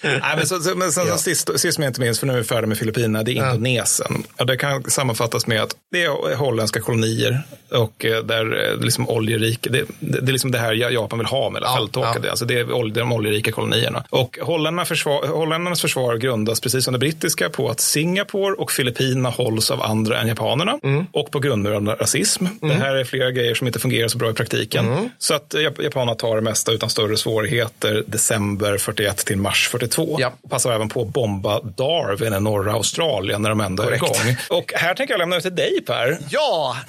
Nej, 0.03 0.37
men 0.37 0.47
så, 0.47 0.61
så, 0.61 0.75
men 0.75 0.93
sen, 0.93 1.07
Ja. 1.07 1.17
sist, 1.19 1.51
sist 1.61 1.79
men 1.79 1.89
inte 1.89 2.01
minst, 2.01 2.21
för 2.21 2.27
nu 2.27 2.33
är 2.33 2.37
vi 2.37 2.45
färdiga 2.45 2.67
med 2.67 2.79
Filippinerna, 2.79 3.23
det 3.23 3.33
är 3.33 3.35
Indonesien. 3.37 4.23
Och 4.39 4.47
det 4.47 4.57
kan 4.57 4.85
sammanfattas 4.91 5.47
med 5.47 5.63
att 5.63 5.75
det 5.93 6.05
är 6.05 6.35
holländska 6.37 6.81
kolonier 6.81 7.41
och 7.71 8.05
eh, 8.05 8.23
där 8.25 8.71
eh, 8.73 8.81
liksom 8.85 9.09
oljerika, 9.09 9.71
det, 9.71 9.85
det, 10.01 10.21
det 10.21 10.31
är 10.31 10.33
liksom 10.33 10.51
det 10.51 10.59
här 10.59 10.73
Japan 10.73 11.19
vill 11.19 11.27
ha 11.27 11.51
med 11.51 11.63
Ja, 11.65 11.89
ja. 11.95 12.31
Alltså 12.31 12.45
det 12.45 12.59
är 12.59 12.73
ol- 12.73 12.93
de 12.93 13.13
oljerika 13.13 13.53
kolonierna. 13.53 14.05
Och 14.11 14.39
holländarna 14.43 14.85
försvar, 14.85 15.27
holländarnas 15.27 15.81
försvar 15.81 16.17
grundas 16.17 16.61
precis 16.61 16.85
som 16.85 16.93
det 16.93 16.99
brittiska 16.99 17.49
på 17.51 17.69
att 17.71 17.81
Singapore 17.81 18.55
och 18.55 18.73
Filippinerna 18.73 19.29
hålls 19.31 19.71
av 19.71 19.83
andra 19.83 20.21
än 20.21 20.29
japanerna 20.29 20.79
Mm. 20.83 21.07
och 21.13 21.31
på 21.31 21.39
grund 21.39 21.67
av 21.67 21.87
rasism. 21.87 22.45
Det 22.61 22.75
här 22.75 22.95
är 22.97 23.05
flera 23.05 23.31
grejer 23.31 23.55
som 23.55 23.67
inte 23.67 23.79
fungerar 23.79 24.09
så 24.09 24.19
bra 24.19 24.31
i 24.31 24.33
praktiken. 24.33 24.89
Mm. 24.89 25.09
Så 25.19 25.35
att 25.35 25.55
eh, 25.55 25.61
Jap- 25.61 25.83
japanerna 25.83 26.15
tar 26.15 26.37
det 26.37 26.43
mesta 26.43 26.73
utan 26.73 26.91
större 26.91 27.17
svårigheter 27.17 28.05
december 28.07 28.78
41 28.79 29.17
till 29.27 29.37
mars 29.39 29.69
42. 29.69 30.17
Ja. 30.21 30.33
Passar 30.51 30.73
även 30.73 30.89
på 30.89 31.03
att 31.03 31.09
bomba 31.09 31.61
Darwin 31.61 32.35
i 32.35 32.41
norra 32.41 32.73
Australien 32.73 33.43
när 33.43 33.49
de 33.49 33.61
ändå 33.61 33.83
är 33.83 33.99
Korrekt. 33.99 34.25
igång. 34.25 34.37
Och 34.59 34.73
här 34.77 34.95
tänker 34.95 35.15
jag 35.15 35.19
lämna 35.19 35.37
ut 35.37 35.43
till 35.43 35.55
dig 35.55 35.81
Per. 35.87 36.19
Ja! 36.31 36.77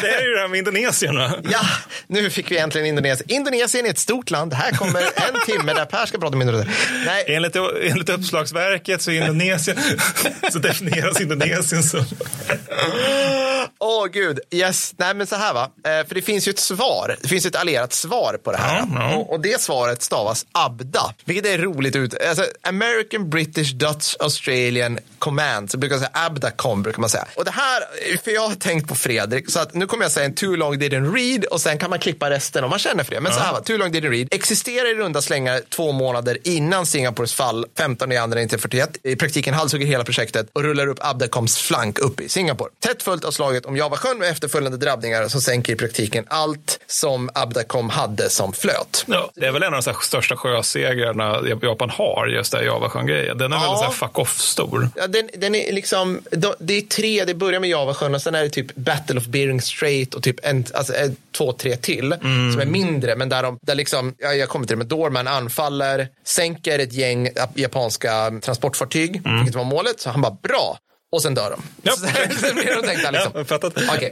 Det 0.00 0.08
är 0.08 0.22
ju 0.22 0.34
det 0.34 0.40
här 0.40 0.48
med 0.48 0.58
Indonesien. 0.58 1.16
Ja, 1.50 1.60
nu 2.06 2.30
fick 2.30 2.50
vi 2.50 2.58
äntligen 2.58 2.86
Indonesien. 2.86 3.30
Indonesien 3.30 3.86
är 3.86 3.90
ett 3.90 3.98
stort 3.98 4.30
land. 4.30 4.52
Här 4.54 4.70
kommer 4.72 5.00
en 5.00 5.40
timme 5.46 5.74
där 5.74 5.84
Per 5.84 6.06
ska 6.06 6.18
prata 6.18 6.34
om 6.36 6.42
Indonesien. 6.42 6.74
Nej, 7.06 7.24
Enligt, 7.28 7.56
enligt 7.82 8.08
uppslagsverket 8.08 9.02
så 9.02 9.10
är 9.10 9.14
Indonesien 9.14 9.78
så 10.52 10.58
definieras 10.58 11.20
Indonesien 11.20 11.82
som... 11.82 12.04
Åh 13.80 14.06
gud, 14.06 14.40
yes. 14.50 14.94
Nej 14.96 15.14
men 15.14 15.26
så 15.26 15.36
här 15.36 15.54
va, 15.54 15.62
eh, 15.62 16.06
för 16.08 16.14
det 16.14 16.22
finns 16.22 16.48
ju 16.48 16.50
ett 16.50 16.58
svar, 16.58 17.16
det 17.22 17.28
finns 17.28 17.46
ett 17.46 17.56
allierat 17.56 17.92
svar 17.92 18.38
på 18.44 18.52
det 18.52 18.58
här. 18.58 18.76
Ja, 18.78 18.86
ja. 18.94 19.16
Och, 19.16 19.32
och 19.32 19.40
det 19.40 19.60
svaret 19.60 20.02
stavas 20.02 20.46
ABDA, 20.52 21.14
vilket 21.24 21.46
är 21.46 21.58
roligt 21.58 21.96
ut. 21.96 22.14
Alltså, 22.28 22.44
American, 22.62 23.30
British, 23.30 23.72
Dutch, 23.72 24.14
Australian 24.20 24.98
Command, 25.18 25.70
så 25.70 25.78
brukar 25.78 25.98
säga 25.98 26.10
ABDA-com 26.12 26.82
brukar 26.82 27.00
man 27.00 27.10
säga. 27.10 27.26
Och 27.34 27.44
det 27.44 27.50
här, 27.50 27.82
för 28.24 28.30
jag 28.30 28.48
har 28.48 28.54
tänkt 28.54 28.88
på 28.88 28.94
Fredrik, 28.94 29.50
så 29.50 29.60
att 29.60 29.74
nu 29.74 29.86
kommer 29.86 30.04
jag 30.04 30.12
säga 30.12 30.26
en 30.26 30.34
too 30.34 30.56
long 30.56 30.74
didn't 30.74 31.14
read 31.14 31.44
och 31.44 31.60
sen 31.60 31.78
kan 31.78 31.90
man 31.90 31.98
klippa 31.98 32.30
resten 32.30 32.64
om 32.64 32.70
man 32.70 32.78
känner 32.78 33.04
för 33.04 33.14
det. 33.14 33.20
Men 33.20 33.32
så 33.32 33.38
här 33.40 33.52
va, 33.52 33.60
too 33.60 33.76
long 33.76 33.92
didn't 33.92 34.10
read 34.10 34.28
existerar 34.30 34.92
i 34.92 34.94
runda 34.94 35.22
slängar 35.22 35.60
två 35.68 35.92
månader 35.92 36.38
innan 36.44 36.86
Singapores 36.86 37.34
fall 37.34 37.66
15 37.78 38.10
januari 38.10 38.44
1941. 38.44 38.98
I 39.02 39.16
praktiken 39.16 39.54
halshugger 39.54 39.86
hela 39.86 40.04
projektet 40.04 40.48
och 40.52 40.62
rullar 40.62 40.86
upp 40.86 40.98
ABDA-coms 41.00 41.58
flank 41.58 41.98
upp 41.98 42.20
i 42.20 42.28
Singapore. 42.28 42.70
Tätt 42.80 43.02
följt 43.02 43.24
av 43.24 43.30
slaget 43.30 43.66
om 43.66 43.76
Javasjön 43.76 44.18
med 44.18 44.30
efterföljande 44.30 44.78
drabbningar 44.78 45.28
som 45.28 45.40
sänker 45.40 45.72
i 45.72 45.76
praktiken 45.76 46.24
allt 46.28 46.80
som 46.86 47.30
ABDA-com 47.34 47.90
hade 47.90 48.30
som 48.30 48.52
flöt. 48.52 49.04
Ja, 49.06 49.30
det 49.34 49.46
är 49.46 49.52
väl 49.52 49.62
en 49.62 49.66
av 49.66 49.72
de 49.72 49.82
så 49.82 49.90
här 49.90 49.96
sjösegrarna 51.14 51.58
Japan 51.62 51.90
har, 51.90 52.26
just 52.26 52.52
det 52.52 52.64
Javasjön-grejen. 52.64 53.38
Den 53.38 53.52
är 53.52 53.56
Ja. 53.56 53.62
väldigt 53.62 53.78
så 53.78 53.84
här 53.84 53.90
fuck 53.92 54.18
off-stor. 54.18 54.88
Ja, 54.96 55.06
den, 55.06 55.30
den 55.34 55.54
är 55.54 55.72
liksom, 55.72 56.20
det 56.58 56.74
är 56.78 56.80
tre, 56.80 57.24
det 57.24 57.34
börjar 57.34 57.60
med 57.60 57.70
Javasjön 57.70 58.14
och 58.14 58.22
sen 58.22 58.34
är 58.34 58.42
det 58.42 58.48
typ 58.50 58.74
Battle 58.74 59.18
of 59.18 59.26
Bering 59.26 59.60
Strait 59.60 60.14
och 60.14 60.22
typ 60.22 60.36
en, 60.42 60.64
alltså, 60.74 60.94
en, 60.94 61.16
två, 61.36 61.52
tre 61.52 61.76
till 61.76 62.14
som 62.52 62.60
är 62.60 62.66
mindre. 62.66 63.16
Men 63.16 63.28
där, 63.28 63.42
de, 63.42 63.58
där 63.62 63.74
liksom, 63.74 64.14
ja, 64.18 64.32
jag 64.34 64.48
kommer 64.48 64.66
till 64.66 64.74
det, 64.76 64.78
men 64.78 64.88
Dorman 64.88 65.28
anfaller, 65.28 66.08
sänker 66.24 66.78
ett 66.78 66.92
gäng 66.92 67.28
japanska 67.54 68.30
transportfartyg, 68.42 69.22
vilket 69.38 69.54
var 69.54 69.64
målet. 69.64 70.00
Så 70.00 70.10
han 70.10 70.20
bara, 70.20 70.36
bra. 70.42 70.78
Och 71.12 71.22
sen 71.22 71.34
dör 71.34 71.50
de. 71.50 71.62
Ja. 71.82 71.92
Så 71.92 71.98
sen 72.40 72.54
blir 72.54 72.80
de 72.82 72.86
tänkta 72.88 73.10
liksom. 73.10 73.32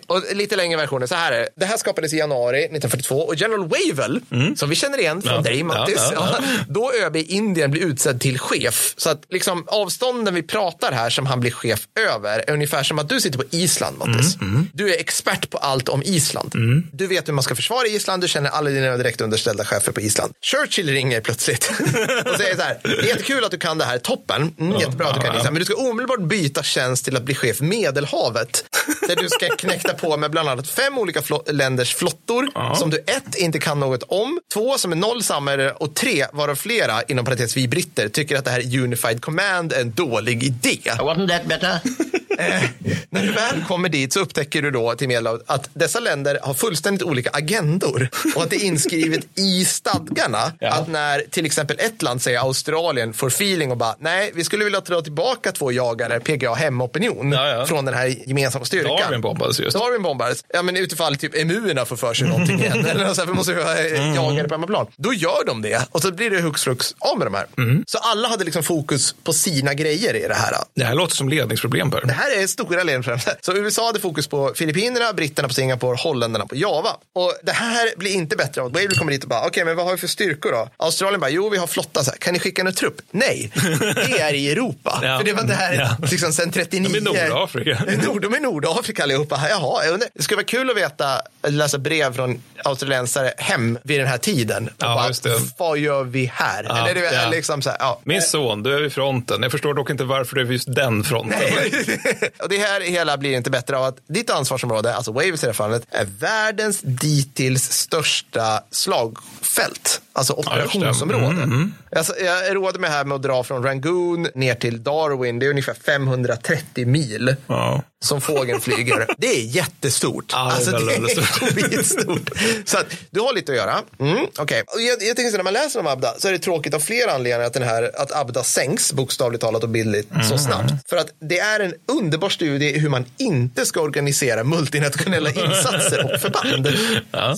Ja, 0.06 0.14
och 0.14 0.22
lite 0.36 0.56
längre 0.56 0.76
versioner. 0.76 1.06
Så 1.06 1.14
här 1.14 1.32
är 1.32 1.38
det. 1.38 1.48
Det 1.56 1.66
här 1.66 1.76
skapades 1.76 2.12
i 2.12 2.16
januari 2.16 2.58
1942 2.58 3.20
och 3.20 3.34
General 3.34 3.68
Wavell, 3.68 4.20
som 4.56 4.68
vi 4.68 4.76
känner 4.76 4.98
igen 4.98 5.22
från 5.22 5.32
Ja. 5.34 5.40
Dave 5.40 5.64
Mattis, 5.64 5.96
Ja, 6.14 6.38
ja, 6.40 6.44
då 6.68 6.92
ÖB 6.92 7.16
i 7.16 7.22
Indien 7.22 7.70
blir 7.70 7.82
utsedd 7.82 8.20
till 8.20 8.38
chef. 8.38 8.94
Så 8.96 9.10
att 9.10 9.22
liksom 9.30 9.64
avstånden 9.66 10.34
vi 10.34 10.42
pratar 10.42 10.92
här 10.92 11.10
som 11.10 11.26
han 11.26 11.40
blir 11.40 11.50
chef 11.50 11.80
över 12.14 12.38
är 12.38 12.50
ungefär 12.52 12.82
som 12.82 12.98
att 12.98 13.08
du 13.08 13.20
sitter 13.20 13.38
på 13.38 13.44
Island, 13.50 13.98
Mattis. 13.98 14.36
Du 14.72 14.94
är 14.94 15.00
expert 15.00 15.50
på 15.50 15.58
allt 15.58 15.88
om 15.88 16.02
Island. 16.02 16.52
Du 16.92 17.06
vet 17.06 17.28
hur 17.28 17.32
man 17.32 17.42
ska 17.42 17.54
försvara 17.54 17.86
Island, 17.86 18.22
du 18.22 18.28
känner 18.28 18.50
alla 18.50 18.70
dina 18.70 18.96
direkt 18.96 19.20
underställda 19.20 19.64
chefer 19.64 19.92
på 19.92 20.00
Island. 20.00 20.32
Churchill 20.42 20.88
ringer 20.90 21.20
plötsligt 21.20 21.70
och 22.26 22.36
säger 22.36 22.56
så 22.56 22.62
här, 22.62 23.04
jättekul 23.06 23.44
att 23.44 23.50
du 23.50 23.58
kan 23.58 23.78
det 23.78 23.84
här, 23.84 23.98
toppen, 23.98 24.54
mm, 24.60 24.80
jättebra 24.80 25.08
att 25.08 25.14
du 25.14 25.20
kan 25.20 25.36
Island, 25.36 25.52
men 25.52 25.58
du 25.60 25.64
ska 25.64 25.74
omedelbart 25.74 26.20
byta 26.20 26.62
tjänst 26.62 26.85
till 26.94 27.16
att 27.16 27.22
bli 27.22 27.34
chef 27.34 27.60
Medelhavet. 27.60 28.64
Där 29.08 29.16
du 29.16 29.28
ska 29.28 29.48
knäckta 29.58 29.94
på 29.94 30.16
med 30.16 30.30
bland 30.30 30.48
annat 30.48 30.68
fem 30.68 30.98
olika 30.98 31.20
flo- 31.20 31.52
länders 31.52 31.94
flottor 31.94 32.74
som 32.76 32.90
du 32.90 32.98
ett, 32.98 33.36
inte 33.36 33.58
kan 33.58 33.80
något 33.80 34.02
om, 34.02 34.40
två 34.52 34.78
som 34.78 34.92
är 34.92 34.96
noll 34.96 35.22
samma 35.22 35.70
och 35.70 35.94
tre, 35.94 36.26
varav 36.32 36.54
flera, 36.54 37.02
inom 37.02 37.24
parentes 37.24 37.56
vi 37.56 37.68
britter, 37.68 38.08
tycker 38.08 38.36
att 38.36 38.44
det 38.44 38.50
här 38.50 38.78
Unified 38.82 39.22
Command 39.22 39.72
är 39.72 39.80
en 39.80 39.92
dålig 39.92 40.42
idé. 40.44 40.78
Wasn't 40.84 41.28
that 41.28 41.46
better? 41.46 41.80
Eh, 42.38 42.62
när 43.10 43.22
du 43.22 43.32
väl 43.32 43.64
kommer 43.68 43.88
dit 43.88 44.12
så 44.12 44.20
upptäcker 44.20 44.62
du 44.62 44.70
då 44.70 44.94
till 44.94 45.08
Medelhavet 45.08 45.42
att 45.46 45.70
dessa 45.72 46.00
länder 46.00 46.38
har 46.42 46.54
fullständigt 46.54 47.02
olika 47.02 47.30
agendor 47.30 48.08
och 48.34 48.42
att 48.42 48.50
det 48.50 48.56
är 48.56 48.64
inskrivet 48.64 49.26
i 49.34 49.64
stadgarna 49.64 50.52
att 50.60 50.88
när 50.88 51.22
till 51.30 51.46
exempel 51.46 51.76
ett 51.80 52.02
land 52.02 52.22
säger 52.22 52.38
Australien 52.38 53.12
får 53.12 53.26
feeling 53.26 53.70
och 53.70 53.76
bara 53.76 53.96
nej, 53.98 54.30
vi 54.34 54.44
skulle 54.44 54.64
vilja 54.64 54.80
dra 54.80 55.00
tillbaka 55.00 55.52
två 55.52 55.72
jagare, 55.72 56.20
PGA 56.20 56.54
hemopinion 56.80 57.32
Ja, 57.32 57.48
ja. 57.48 57.66
från 57.66 57.84
den 57.84 57.94
här 57.94 58.14
gemensamma 58.26 58.64
styrkan. 58.64 58.96
Darwin 58.96 59.20
bombades 59.20 59.60
just. 59.60 59.76
Darwin 59.76 60.02
bombades. 60.02 60.44
Ja, 60.54 60.62
men 60.62 60.76
utifall 60.76 61.16
typ 61.16 61.34
emuerna 61.36 61.84
får 61.84 61.96
för 61.96 62.14
sig 62.14 62.28
någonting 62.28 62.60
igen. 62.60 62.86
Eller 62.86 63.14
så 63.14 63.20
här, 63.20 63.26
vi 63.28 63.34
måste 63.34 63.52
ha 63.54 63.76
eh, 63.78 64.14
jagare 64.14 64.48
på 64.48 64.54
hemmaplan. 64.54 64.86
Då 64.96 65.12
gör 65.14 65.44
de 65.46 65.62
det 65.62 65.82
och 65.92 66.02
så 66.02 66.12
blir 66.12 66.30
det 66.30 66.40
hux 66.40 66.62
flux 66.62 66.94
av 66.98 67.18
med 67.18 67.26
de 67.26 67.34
här. 67.34 67.46
Så 67.86 67.98
alla 67.98 68.28
hade 68.28 68.44
liksom 68.44 68.62
fokus 68.62 69.14
på 69.24 69.32
sina 69.32 69.74
grejer 69.74 70.14
i 70.14 70.28
det 70.28 70.34
här. 70.34 70.52
Det 70.74 70.84
här 70.84 70.94
låter 70.94 71.16
som 71.16 71.28
ledningsproblem, 71.28 71.90
Per. 71.90 72.00
Det 72.06 72.12
här 72.12 72.42
är 72.42 72.46
stora 72.46 72.82
ledningsfrämst. 72.82 73.28
Så 73.44 73.52
USA 73.56 73.86
hade 73.86 74.00
fokus 74.00 74.26
på 74.26 74.52
Filippinerna, 74.54 75.12
britterna 75.12 75.48
på 75.48 75.54
Singapore, 75.54 75.96
holländarna 76.00 76.46
på 76.46 76.56
Java. 76.56 76.90
Och 77.14 77.34
det 77.42 77.52
här 77.52 77.90
blir 77.96 78.10
inte 78.14 78.36
bättre 78.36 78.60
av 78.60 78.66
att 78.66 78.72
Wavell 78.72 78.98
kommer 78.98 79.12
dit 79.12 79.22
och 79.22 79.28
bara, 79.28 79.46
okej, 79.46 79.64
men 79.64 79.76
vad 79.76 79.84
har 79.84 79.92
vi 79.92 79.98
för 79.98 80.06
styrkor 80.06 80.52
då? 80.52 80.68
Australien 80.76 81.20
bara, 81.20 81.30
jo, 81.30 81.48
vi 81.48 81.56
har 81.58 81.66
flotta. 81.66 82.04
Så 82.04 82.10
här, 82.10 82.18
kan 82.18 82.32
ni 82.32 82.38
skicka 82.40 82.62
en 82.62 82.72
trupp? 82.74 83.00
Nej, 83.10 83.50
det 83.94 84.20
är 84.20 84.34
i 84.34 84.50
Europa. 84.52 84.98
Ja. 85.02 85.18
För 85.18 85.24
det 85.24 85.32
var 85.32 85.42
det 85.42 85.54
här, 85.54 85.74
Ja. 85.74 86.06
liksom 86.10 86.32
sen 86.32 86.50
39. 86.70 87.00
De 87.00 87.18
är 87.18 87.28
Nordafrika. 87.28 87.84
Nord, 88.06 88.22
de 88.22 88.34
är 88.34 88.40
Nordafrika 88.40 89.02
allihopa. 89.02 89.40
Jaha, 89.50 89.84
jag 89.84 89.92
undrar, 89.92 90.08
det 90.14 90.22
skulle 90.22 90.36
vara 90.36 90.46
kul 90.46 90.70
att 90.70 90.76
veta, 90.76 91.20
läsa 91.42 91.78
brev 91.78 92.14
från 92.14 92.42
australiensare 92.64 93.32
hem 93.38 93.78
vid 93.82 94.00
den 94.00 94.06
här 94.06 94.18
tiden. 94.18 94.70
Ja, 94.78 94.94
bara, 94.94 95.06
just 95.06 95.22
det. 95.22 95.38
Vad 95.58 95.78
gör 95.78 96.04
vi 96.04 96.32
här? 96.34 96.66
Ja, 96.68 96.88
Eller 96.88 97.02
ja. 97.02 97.30
liksom 97.30 97.62
här, 97.66 97.76
ja. 97.78 98.00
Min 98.04 98.22
son, 98.22 98.62
du 98.62 98.76
är 98.76 98.80
vid 98.80 98.92
fronten. 98.92 99.42
Jag 99.42 99.52
förstår 99.52 99.74
dock 99.74 99.90
inte 99.90 100.04
varför 100.04 100.34
du 100.34 100.40
är 100.40 100.44
vid 100.44 100.52
just 100.52 100.74
den 100.74 101.04
fronten. 101.04 101.38
och 102.42 102.48
det 102.48 102.58
här 102.58 102.80
hela 102.80 103.16
blir 103.16 103.36
inte 103.36 103.50
bättre 103.50 103.76
av 103.78 103.84
att 103.84 103.98
ditt 104.08 104.30
ansvarsområde, 104.30 104.94
alltså 104.94 105.12
Wavels 105.12 105.42
i 105.42 105.46
det 105.46 105.52
här 105.52 105.52
fallet, 105.52 105.86
är 105.90 106.04
världens 106.04 106.80
dittills 106.80 107.72
största 107.72 108.60
slagfält. 108.70 110.00
Alltså 110.12 110.32
operationsområde. 110.32 111.68
Alltså, 111.96 112.14
jag 112.18 112.56
roade 112.56 112.78
mig 112.78 112.90
här 112.90 113.04
med 113.04 113.14
att 113.14 113.22
dra 113.22 113.44
från 113.44 113.62
Rangoon 113.62 114.28
ner 114.34 114.54
till 114.54 114.82
Darwin. 114.82 115.38
Det 115.38 115.46
är 115.46 115.50
ungefär 115.50 115.74
530 115.74 116.55
30 116.56 116.86
mil. 116.86 117.36
Ja 117.48 117.84
som 118.04 118.20
fågeln 118.20 118.60
flyger. 118.60 119.06
Det 119.18 119.26
är 119.26 119.40
jättestort. 119.42 120.24
Ja, 120.32 120.44
det 120.64 120.70
är 120.70 120.76
alltså, 121.00 121.20
det 121.54 121.60
är 121.62 121.68
skitstort. 121.68 122.30
Så 122.64 122.78
att, 122.78 122.86
du 123.10 123.20
har 123.20 123.32
lite 123.34 123.52
att 123.52 123.58
göra. 123.58 123.82
Mm. 124.00 124.24
Och 124.38 124.50
jag, 124.50 125.02
jag 125.02 125.16
tänker 125.16 125.30
så 125.30 125.36
när 125.36 125.44
man 125.44 125.52
läser 125.52 125.80
om 125.80 125.86
Abda 125.86 126.14
så 126.18 126.28
är 126.28 126.32
det 126.32 126.38
tråkigt 126.38 126.74
av 126.74 126.80
flera 126.80 127.12
anledningar 127.12 127.46
att, 127.46 127.52
den 127.52 127.62
här, 127.62 127.90
att 127.96 128.12
Abda 128.12 128.42
sänks 128.44 128.92
bokstavligt 128.92 129.40
talat 129.42 129.62
och 129.62 129.68
bildligt 129.68 130.10
Mm. 130.10 130.28
så 130.28 130.38
snabbt. 130.38 130.72
För 130.88 130.96
att 130.96 131.06
det 131.20 131.38
är 131.38 131.60
en 131.60 131.74
underbar 131.88 132.28
studie 132.28 132.66
i 132.66 132.78
hur 132.78 132.88
man 132.88 133.04
inte 133.18 133.66
ska 133.66 133.80
organisera 133.80 134.44
multinationella 134.44 135.30
insatser 135.46 136.14
och 136.14 136.20
förband. 136.20 136.68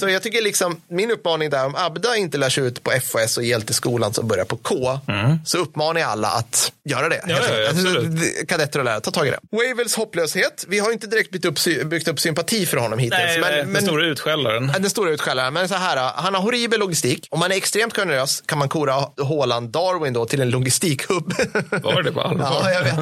Så 0.01 0.09
jag 0.09 0.23
tycker 0.23 0.43
liksom, 0.43 0.81
min 0.91 1.11
uppmaning 1.11 1.51
där, 1.51 1.67
om 1.67 1.75
Abda 1.75 2.17
inte 2.17 2.39
lär 2.39 2.49
sig 2.49 2.65
ut 2.65 2.83
på 2.83 2.91
FOS 2.91 3.37
och 3.37 3.45
hjälteskolan 3.45 4.15
som 4.15 4.28
börjar 4.28 4.45
på 4.45 4.57
K, 4.57 4.99
så 5.45 5.59
uppmanar 5.59 6.01
jag 6.01 6.11
alla 6.11 6.28
att 6.28 6.73
göra 6.85 7.09
det. 7.09 7.17
Mm. 7.17 7.37
Ja, 7.37 7.59
ja, 7.59 7.59
ja. 7.59 8.47
Kadetter 8.49 8.78
och 8.78 8.85
lärare, 8.85 9.01
ta 9.01 9.11
tag 9.11 9.27
i 9.27 9.31
det. 9.31 9.39
Wavels 9.51 9.95
hopplöshet, 9.97 10.48
vi 10.68 10.78
har 10.78 10.93
inte 10.93 11.07
direkt 11.07 11.31
byggt 11.31 11.44
upp, 11.44 11.59
byggt 11.85 12.09
upp 12.09 12.20
sympati 12.20 12.67
för 12.67 12.77
honom 12.77 12.99
hittills. 12.99 13.20
Nej, 13.20 13.41
men, 13.41 13.52
den 13.52 13.68
men, 13.68 13.83
stora 13.83 14.07
utskällaren. 14.07 14.67
den 14.67 14.91
stora 14.91 15.10
utskällaren. 15.10 15.55
Men 15.55 15.68
så 15.68 15.75
här, 15.75 16.12
han 16.15 16.35
har 16.35 16.43
horribel 16.43 16.81
logistik. 16.81 17.27
Om 17.31 17.41
man 17.41 17.52
är 17.52 17.57
extremt 17.57 17.97
generös 17.97 18.43
kan 18.47 18.59
man 18.59 18.68
kora 18.68 18.94
Håland 19.20 19.70
Darwin 19.70 20.12
då 20.12 20.27
till 20.27 20.41
en 20.41 20.51
logistikhubb. 20.51 21.35
Var 21.83 22.02
det 22.02 22.12
på 22.12 22.20
allvar? 22.20 22.60
Ja, 22.62 22.70
jag 22.73 22.85
vet. 22.85 22.99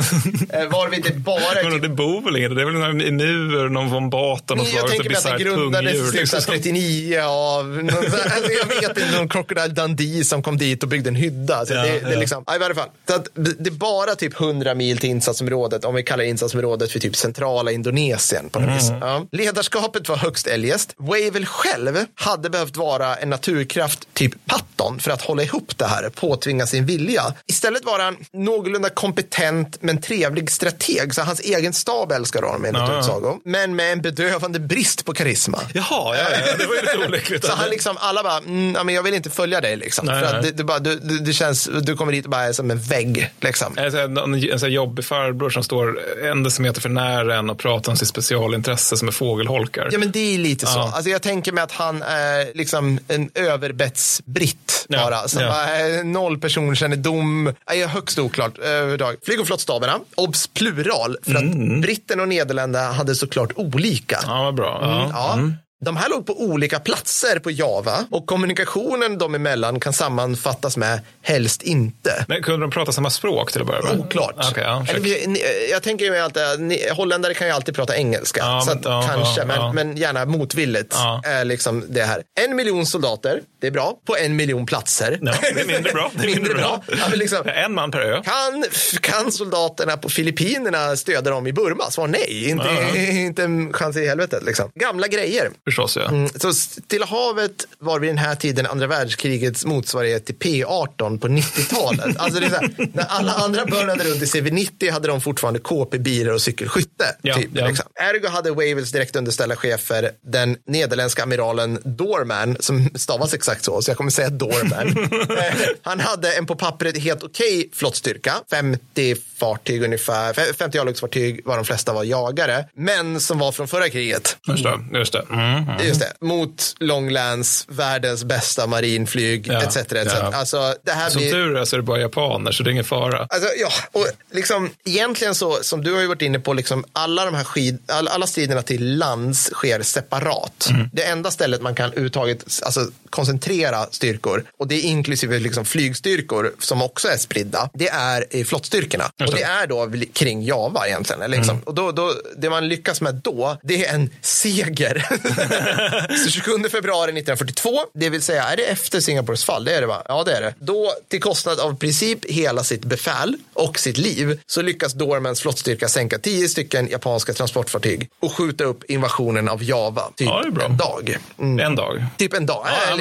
Eh, 0.55 0.69
Varvid 0.69 1.03
det 1.03 1.15
bara 1.15 1.41
är 1.41 1.71
Men 1.71 1.81
det 1.81 1.89
bor 1.89 2.23
väl 2.23 2.37
inget? 2.37 2.57
Det 2.57 2.63
är 2.63 2.65
väl 2.67 2.75
några 2.75 2.89
emuer, 2.89 3.69
någon 3.69 3.91
von 3.91 4.11
Bata, 4.11 4.55
något 4.55 4.67
Nej, 4.67 4.77
jag 4.77 4.89
tänker 4.89 5.09
mig 5.11 5.17
att 5.17 5.39
det 5.39 5.45
grundades 5.45 6.11
typ 6.11 6.21
Liksom. 6.21 6.41
39 6.41 7.21
av, 7.21 7.67
någon, 7.85 7.89
så 7.89 8.17
alltså 8.17 8.53
jag 8.53 8.67
vet 8.67 8.99
inte, 8.99 9.17
någon 9.17 9.29
Crocodile 9.29 9.69
Dundee 9.69 10.25
som 10.25 10.43
kom 10.43 10.59
dit 10.59 10.83
och 10.83 10.89
byggde 10.89 11.09
en 11.09 11.15
hydda. 11.15 11.67
Så 11.67 11.75
Ja, 11.75 11.83
det, 11.83 12.01
det 12.01 12.13
är 12.13 12.19
liksom, 12.19 12.45
i 12.57 12.59
varje 12.59 12.75
fall. 12.75 12.89
Så 13.09 13.15
att 13.15 13.29
det 13.35 13.71
är 13.71 13.71
bara 13.71 14.15
typ 14.15 14.41
100 14.41 14.75
mil 14.75 14.99
till 14.99 15.11
insatsområdet, 15.11 15.85
om 15.85 15.95
vi 15.95 16.03
kallar 16.03 16.25
insatsområdet 16.25 16.93
för 16.93 16.99
typ 16.99 17.17
centrala 17.37 17.73
Indonesien. 17.73 18.49
På 18.51 18.61
något 18.61 18.77
vis. 18.77 18.89
Mm. 18.89 19.01
Ja. 19.01 19.27
Ledarskapet 19.33 20.09
var 20.09 20.17
högst 20.17 20.47
eljest. 20.47 20.95
Wavell 20.99 21.47
själv 21.47 21.97
hade 22.15 22.51
behövt 22.51 22.77
vara 22.77 23.17
en 23.17 23.31
naturkraft 23.31 24.09
typ 24.15 24.33
Patton 24.47 24.99
för 25.01 25.11
att 25.11 25.23
hålla 25.23 25.43
ihop 25.43 25.79
det 25.79 25.87
här, 25.87 26.09
påtvinga 26.09 26.67
sin 26.67 26.87
vilja. 26.87 27.23
Istället 27.47 27.85
var 27.85 27.99
han 27.99 28.17
någorlunda 28.33 28.89
kompetent 28.91 29.79
men 29.81 30.01
trevlig 30.01 30.51
strateg, 30.51 31.15
så 31.15 31.23
hans 31.23 31.41
egen 31.41 31.73
stab 31.73 32.13
älskar 32.13 32.43
honom 32.43 32.65
enligt 32.65 32.83
Ja, 32.83 32.99
utsago. 32.99 33.41
Men 33.45 33.77
med 33.77 33.93
en 33.93 34.03
bedövande 34.03 34.61
brist 34.61 35.05
på 35.05 35.13
karisma. 35.13 35.61
Jaha, 35.75 36.17
ja, 36.17 36.17
ja, 36.17 36.57
det 36.59 36.67
var 36.67 36.75
ju 36.75 36.81
lite 36.81 37.09
olyckligt. 37.09 37.45
Så 37.45 37.53
han 37.53 37.71
liksom, 37.71 37.97
alla 38.01 38.23
bara, 38.23 38.39
mm, 38.39 38.87
men 38.87 38.95
jag 38.95 39.03
vill 39.03 39.15
inte 39.15 39.31
följa 39.31 39.61
dig 39.61 39.77
liksom. 39.77 40.07
Nej, 40.07 40.21
för 40.21 40.37
att 40.37 40.43
det, 40.43 40.51
det, 40.51 40.65
bara, 40.65 40.79
du, 40.79 40.99
du, 40.99 41.19
det 41.19 41.33
känns, 41.33 41.69
du 41.83 41.97
kommer 41.97 42.13
dit 42.13 42.25
och 42.25 42.31
bara 42.31 42.43
är 42.43 42.53
som 42.53 42.71
en 42.71 42.81
vägg 42.81 43.31
liksom. 43.41 43.75
En 43.77 43.93
här, 43.93 43.99
en, 43.99 44.35
en 44.35 44.59
sån 44.59 44.67
här 44.67 44.75
jobbig 44.75 45.05
farbror 45.05 45.51
som 45.51 45.63
står 45.63 45.99
en 46.25 46.43
decimeter 46.43 46.81
för 46.81 46.89
nära 46.89 47.26
en 47.29 47.51
och 47.51 47.59
pratar 47.59 47.93
om 47.93 47.97
sitt 47.97 48.09
specialintresse 48.09 48.97
som 48.97 49.09
är 49.09 49.13
fågelholkar. 49.13 49.89
Ja 49.93 49.99
men 49.99 50.11
det 50.11 50.35
är 50.35 50.39
lite 50.39 50.67
så. 50.67 50.79
Ja. 50.79 50.93
Alltså, 50.95 51.11
jag 51.11 51.23
tänker 51.23 51.53
mig 51.53 51.65
att 51.65 51.73
han 51.73 52.03
är 52.03 52.55
liksom 52.55 52.99
en 53.09 53.31
överbetsbritt 53.35 54.87
Ja, 54.89 54.99
bara. 54.99 55.29
Som 55.29 55.43
ja. 55.43 55.63
är 55.63 56.05
noll 56.05 56.39
personkännedom. 56.39 57.53
Är 57.67 57.87
högst 57.87 58.19
oklart 58.19 58.59
överhuvudtaget. 58.59 59.25
Flyg 59.25 59.41
och 59.41 59.47
flottstaberna, 59.47 59.99
obs 60.15 60.47
plural. 60.47 61.17
För 61.23 61.35
att 61.35 61.55
britten 61.83 62.21
och 62.21 62.29
Nederländerna 62.29 62.93
hade 62.93 63.15
såklart 63.15 63.53
olika. 63.57 64.17
Mm. 64.17 64.31
Ja, 64.37 64.43
vad 64.43 64.55
bra. 64.55 64.79
Ja. 64.83 65.11
Ja. 65.13 65.39
De 65.85 65.97
här 65.97 66.09
låg 66.09 66.27
på 66.27 66.41
olika 66.41 66.81
platser 66.81 67.39
på 67.39 67.51
Java 67.51 68.07
och 68.11 68.27
kommunikationen 68.27 69.19
dem 69.19 69.35
emellan 69.35 69.81
kan 69.81 69.93
sammanfattas 69.93 70.77
med 70.77 71.01
helst 71.23 71.63
inte. 71.63 72.25
Men 72.29 72.43
kunde 72.43 72.61
de 72.67 72.71
prata 72.71 72.93
samma 72.93 73.11
språk 73.11 73.53
till 73.53 73.61
att 73.61 73.67
börja 73.67 73.83
med? 73.83 74.01
Oklart. 74.01 74.35
Okej, 74.51 74.65
ja, 74.65 74.87
Eller, 74.89 75.37
jag 75.71 75.83
tänker 75.83 76.11
mig 76.11 76.21
alltid, 76.21 76.43
ni, 76.59 76.89
holländare 76.93 77.35
kan 77.35 77.47
ju 77.47 77.53
alltid 77.53 77.75
prata 77.75 77.97
engelska. 77.97 78.41
Ja, 78.41 78.61
så 78.61 78.71
att, 78.73 78.85
ja, 78.85 79.05
kanske, 79.13 79.45
men, 79.45 79.75
men 79.75 79.97
gärna 79.97 80.25
motvilligt. 80.25 80.95
Är 81.25 81.45
liksom 81.45 81.85
det 81.89 82.03
här. 82.03 82.23
En 82.41 82.57
miljon 82.57 82.87
soldater, 82.87 83.41
det 83.61 83.67
är 83.67 83.71
bra. 83.71 83.95
På 84.07 84.17
en 84.17 84.37
miljon 84.37 84.67
platser. 84.67 85.19
Ja, 85.23 85.35
det 85.55 85.61
är 85.61 85.67
mindre 85.67 85.93
bra. 85.93 86.11
Det 86.15 86.25
är 86.25 86.35
mindre 86.35 86.55
bra. 86.55 86.83
Ja, 86.89 86.97
men 87.11 87.19
liksom, 87.19 87.49
En 87.49 87.75
man 87.75 87.91
per 87.91 88.01
ö. 88.01 88.23
kan, 88.25 88.65
kan 89.01 89.33
soldaterna 89.33 89.97
på 89.97 90.09
Filippinerna 90.09 90.97
stödja 90.97 91.31
dem 91.31 91.47
i 91.47 91.53
Burma? 91.53 91.91
Svar 91.91 92.07
nej. 92.07 92.49
Inte, 92.49 92.69
inte 93.11 93.43
en 93.45 93.73
chans 93.73 93.97
i 93.97 94.07
helvetet. 94.07 94.43
Liksom. 94.43 94.71
Gamla 94.75 95.07
grejer. 95.07 95.51
Förstås, 95.67 95.97
ja. 95.97 96.09
Mm, 96.09 96.29
Så 96.29 96.53
Stilla 96.53 97.07
havet 97.07 97.67
var 97.79 98.01
vid 98.01 98.11
den 98.11 98.19
här 98.19 98.35
tiden 98.35 98.67
andra 98.67 98.87
världskrigets 98.87 99.65
motsvarighet 99.65 100.27
till 100.27 100.35
P18 100.35 101.19
på 101.19 101.29
90-talet. 101.29 102.17
alltså 102.19 102.41
det 102.41 102.47
är 102.47 102.51
så 102.51 102.57
här, 102.57 102.71
när 102.93 103.05
alla 103.05 103.33
andra 103.33 103.67
började 103.67 104.05
runt 104.05 104.23
i 104.23 104.25
CV90 104.25 104.93
hade 104.93 105.09
de 105.09 105.21
fortfarande 105.21 105.61
KP-bilar 105.61 106.33
och 106.33 106.43
cykelskytte. 106.43 107.17
Ja, 107.23 107.35
typ, 107.35 107.51
ja. 107.53 107.67
liksom. 107.67 107.87
Ergo 107.95 108.29
hade 108.29 108.51
Wavels 108.51 108.93
direkt 108.93 109.17
underställda 109.17 109.57
chefer 109.57 110.11
den 110.25 110.57
nederländska 110.67 111.23
amiralen 111.23 111.79
Doorman, 111.85 112.57
som 112.61 112.91
stavas 112.95 113.35
exakt 113.35 113.65
så, 113.65 113.83
så 113.83 113.91
jag 113.91 113.97
kommer 113.97 114.11
säga 114.11 114.31
Doorman. 114.31 115.09
Eh, 115.37 115.69
Han 115.83 116.01
hade 116.01 116.33
en 116.33 116.47
på 116.47 116.57
pappret 116.57 116.99
helt 116.99 117.23
okej 117.23 117.71
flottstyrka, 117.73 118.35
50 118.51 119.17
fartyg 119.37 119.83
ungefär, 119.83 120.53
50 120.53 120.79
örlogsfartyg 120.79 121.41
var 121.47 121.57
de 121.57 121.65
flesta 121.65 121.93
var 121.93 122.05
jagare, 122.05 122.65
men 122.75 123.21
som 123.21 123.39
var 123.39 123.53
från 123.53 123.69
förra 123.69 123.89
kriget. 123.89 124.37
Just 124.49 124.63
det. 124.63 124.99
Just 124.99 125.13
det. 125.13 125.25
Mm, 125.31 125.56
mm. 125.57 125.87
Just 125.87 126.01
det, 126.01 126.13
mot 126.21 126.75
Longlands, 126.79 127.65
världens 127.69 128.25
bästa 128.25 128.67
marinflyg, 128.67 129.47
Ja, 129.47 129.63
etc. 129.63 129.77
etc. 129.77 129.93
ja. 129.93 130.31
Alltså, 130.35 130.75
det 130.83 130.93
här 130.93 131.11
Som 131.11 131.21
blir... 131.21 131.33
tur 131.33 131.57
är 131.57 131.65
så 131.65 131.77
är 131.77 131.79
det 131.79 131.83
bara 131.83 132.01
japaner, 132.01 132.53
så 132.53 132.63
det 132.63 132.71
är 132.71 132.73
ingen 132.73 132.85
fara. 132.85 133.27
Alltså, 133.31 133.49
ja, 133.59 133.69
och 133.93 134.07
liksom, 134.33 134.71
egentligen 134.85 135.35
så, 135.35 135.59
som 135.63 135.83
du 135.85 135.95
har 135.95 136.01
ju 136.01 136.07
varit 136.07 136.23
inne 136.23 136.39
på, 136.39 136.53
liksom, 136.53 136.85
alla 136.93 137.25
de 137.25 137.35
här 137.35 137.45
skid, 137.45 137.79
alla, 137.87 138.11
alla 138.11 138.27
striderna 138.27 138.63
till 138.63 138.97
lands 138.99 139.51
sker 139.53 139.83
separat. 139.83 140.69
Mm. 140.71 140.91
Det 140.93 141.03
enda 141.05 141.31
stället 141.31 141.63
man 141.63 141.75
kan 141.75 141.87
överhuvudtaget 141.87 142.45
alltså, 142.63 142.91
koncentrera 143.11 143.87
styrkor, 143.91 144.45
och 144.59 144.69
det 144.69 144.75
är 144.75 144.83
inklusive 144.83 145.39
liksom, 145.39 145.65
flygstyrkor 145.65 146.53
som 146.59 146.83
också 146.83 147.09
är 147.09 147.17
spridda, 147.17 147.71
det 147.75 147.89
är 147.89 148.25
i 148.31 148.45
flottstyrkorna. 148.45 149.05
Och 149.05 149.35
det. 149.35 149.43
är 149.43 149.67
då 149.67 149.91
kring 150.13 150.43
Java 150.45 150.87
egentligen. 150.87 151.31
Liksom. 151.31 151.61
Och 151.65 151.75
då, 151.75 151.93
då, 151.93 152.13
det 152.37 152.51
man 152.51 152.69
lyckas 152.69 153.01
med 153.01 153.15
då, 153.15 153.59
det 153.63 153.87
är 153.87 153.95
en 153.95 154.11
seger. 154.21 155.07
så 156.25 156.31
27 156.31 156.51
februari 156.71 157.11
1942, 157.11 157.81
det 157.95 158.09
vill 158.09 158.23
säga, 158.23 158.43
är 158.45 158.57
det 158.57 158.65
efter 158.65 159.01
Singapores 159.01 159.45
fall? 159.45 159.65
Det 159.65 159.75
är 159.75 159.81
det 159.81 159.87
va? 159.87 160.03
Ja, 160.09 160.25
det 160.25 160.33
är 160.33 160.41
det. 160.41 160.55
Då, 160.59 160.93
till 161.09 161.21
kostnad 161.21 161.61
av 161.61 161.77
princip 161.77 162.25
hela 162.25 162.65
sitt 162.65 162.85
befäl 162.85 163.37
och 163.55 163.79
sitt 163.79 163.99
liv, 163.99 164.41
så 164.47 164.63
lyckas 164.63 164.93
Dormans 164.93 165.41
flottstyrka 165.41 165.89
sänka 165.89 166.19
tio 166.19 166.49
stycken 166.49 166.89
japanska 166.89 167.33
transportfartyg 167.33 168.09
och 168.21 168.33
skjuta 168.33 168.65
upp 168.65 168.85
invasionen 168.85 169.49
av 169.49 169.63
Java. 169.65 170.11
Typ 170.17 170.29
Ja, 170.29 170.45
en 170.65 170.77
dag. 170.77 171.19
Mm. 171.39 171.67
En 171.67 171.75
dag. 171.77 172.05
Typ 172.17 172.35
en 172.35 172.47
dag. 172.47 172.67
Ja, 172.67 172.99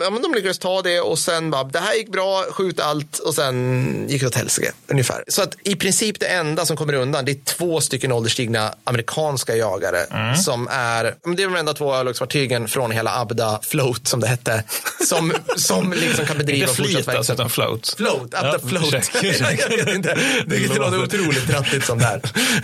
ja, 0.00 0.10
men 0.10 0.22
de 0.22 0.34
lyckades 0.34 0.58
ta 0.58 0.82
det 0.82 1.00
och 1.00 1.18
sen 1.18 1.50
bara, 1.50 1.64
det 1.64 1.78
här 1.78 1.94
gick 1.94 2.08
bra, 2.12 2.44
skjut 2.50 2.80
allt 2.80 3.18
och 3.18 3.34
sen 3.34 4.06
gick 4.08 4.20
det 4.20 4.28
åt 4.28 4.34
helsike. 4.34 4.72
Ungefär. 4.86 5.24
Så 5.28 5.42
att 5.42 5.54
i 5.64 5.76
princip 5.76 6.20
det 6.20 6.26
enda 6.26 6.66
som 6.66 6.76
kommer 6.76 6.92
undan, 6.92 7.24
det 7.24 7.32
är 7.32 7.44
två 7.44 7.80
stycken 7.80 8.12
ålderstigna 8.12 8.74
amerikanska 8.84 9.56
jagare 9.62 9.98
Mm. 10.10 10.36
som 10.36 10.68
är, 10.70 11.04
det 11.36 11.42
är 11.42 11.46
de 11.48 11.56
enda 11.56 11.74
två 11.74 11.94
örlogsfartygen 11.94 12.68
från 12.68 12.90
hela 12.90 13.20
Abda 13.20 13.60
Float 13.62 14.06
som 14.06 14.20
det 14.20 14.26
hette, 14.26 14.64
som, 15.06 15.32
som 15.56 15.92
liksom 15.92 16.26
kan 16.26 16.38
bedriva 16.38 16.68
Inte 16.68 16.82
fortsatt 16.82 17.08
alltså, 17.16 17.32
utan 17.32 17.50
float. 17.50 17.94
Float, 17.96 18.34
Abda 18.34 18.58
Ja, 18.62 18.68
Float. 18.68 18.90
check, 18.90 19.36
check. 19.38 19.60
Jag 19.70 19.84
vet 19.84 19.94
inte. 19.94 20.14
Det 20.46 20.56
Det 20.58 20.74
låter- 20.78 21.02
otroligt 21.02 21.46
trattigt 21.50 21.84
som 21.86 21.98
det 21.98 22.04
här. 22.04 22.20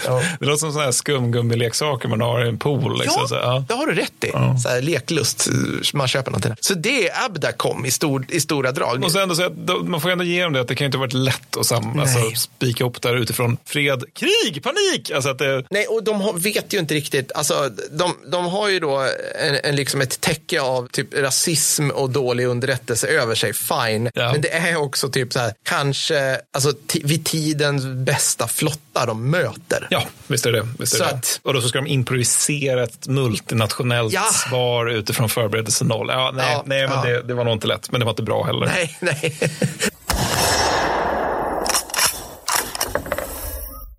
Ja. 0.06 0.22
Det 0.40 0.46
låter 0.46 0.58
som 0.60 0.72
sådana 0.72 0.84
här 0.84 0.92
skumgummileksaker 0.92 2.08
man 2.08 2.20
har 2.20 2.44
i 2.44 2.48
en 2.48 2.58
pool. 2.58 2.98
Liksom. 3.00 3.26
Ja, 3.30 3.36
ja. 3.42 3.64
det 3.68 3.74
har 3.74 3.86
du 3.86 3.94
rätt 3.94 4.24
i. 4.24 4.30
Så 4.62 4.68
här, 4.68 4.82
leklust, 4.82 5.48
man 5.94 6.08
köper 6.08 6.30
någonting. 6.30 6.54
Så 6.60 6.74
det 6.74 7.08
är 7.08 7.24
Abda 7.24 7.52
kom 7.52 7.86
i, 7.86 7.90
stor, 7.90 8.24
i 8.28 8.40
stora 8.40 8.72
drag. 8.72 9.04
Och 9.04 9.12
sen 9.12 9.36
så 9.36 9.50
man 9.84 10.00
får 10.00 10.10
ändå 10.10 10.24
ge 10.24 10.42
dem 10.42 10.52
det 10.52 10.60
att 10.60 10.68
det 10.68 10.74
kan 10.74 10.84
inte 10.84 10.96
ha 10.98 11.00
varit 11.04 11.12
lätt 11.12 11.56
att 11.56 11.66
sam, 11.66 11.98
alltså, 12.00 12.18
spika 12.36 12.84
upp 12.84 13.02
där 13.02 13.16
utifrån 13.16 13.56
fred, 13.64 14.04
krig, 14.14 14.62
panik. 14.62 15.10
Alltså 15.14 15.30
att 15.30 15.38
det, 15.38 15.64
Nej, 15.70 15.86
och 15.86 16.04
de 16.04 16.20
har, 16.20 16.32
vet 16.32 16.72
ju 16.74 16.78
inte 16.78 16.87
riktigt. 16.94 17.32
Alltså, 17.34 17.70
de, 17.90 18.16
de 18.30 18.44
har 18.44 18.68
ju 18.68 18.80
då 18.80 18.96
en, 19.40 19.58
en, 19.64 19.76
liksom 19.76 20.00
ett 20.00 20.20
täcke 20.20 20.60
av 20.60 20.88
typ 20.92 21.14
rasism 21.14 21.90
och 21.90 22.10
dålig 22.10 22.44
underrättelse 22.46 23.06
över 23.06 23.34
sig. 23.34 23.52
Fine. 23.52 24.10
Ja. 24.14 24.32
Men 24.32 24.40
det 24.40 24.52
är 24.52 24.76
också 24.76 25.08
typ 25.08 25.32
så 25.32 25.38
här, 25.38 25.52
kanske 25.62 26.40
alltså, 26.52 26.72
vid 27.04 27.24
tidens 27.24 27.84
bästa 27.86 28.48
flotta 28.48 29.06
de 29.06 29.30
möter. 29.30 29.86
ja, 29.90 30.02
visst 30.26 30.46
är 30.46 30.52
det. 30.52 30.68
Visst 30.78 30.94
är 30.94 30.98
Så 30.98 31.04
det. 31.04 31.10
att- 31.10 31.40
och 31.42 31.54
då 31.54 31.60
så 31.60 31.68
ska 31.68 31.78
de 31.78 31.86
improvisera 31.86 32.82
ett 32.82 33.06
multinationellt 33.08 34.12
Ja. 34.12 34.22
svar 34.48 34.86
utifrån 34.90 35.28
förberedelse 35.28 35.84
noll. 35.84 36.08
Ja, 36.10 36.32
nej, 36.34 36.46
Ja, 36.52 36.62
nej 36.66 36.88
men 36.88 37.04
det, 37.06 37.22
det 37.22 37.34
var 37.34 37.44
nog 37.44 37.52
inte 37.52 37.66
lätt, 37.66 37.90
men 37.92 38.00
det 38.00 38.04
var 38.04 38.12
inte 38.12 38.22
bra 38.22 38.44
heller. 38.44 38.66
Nej, 38.66 38.96
nej. 39.00 39.38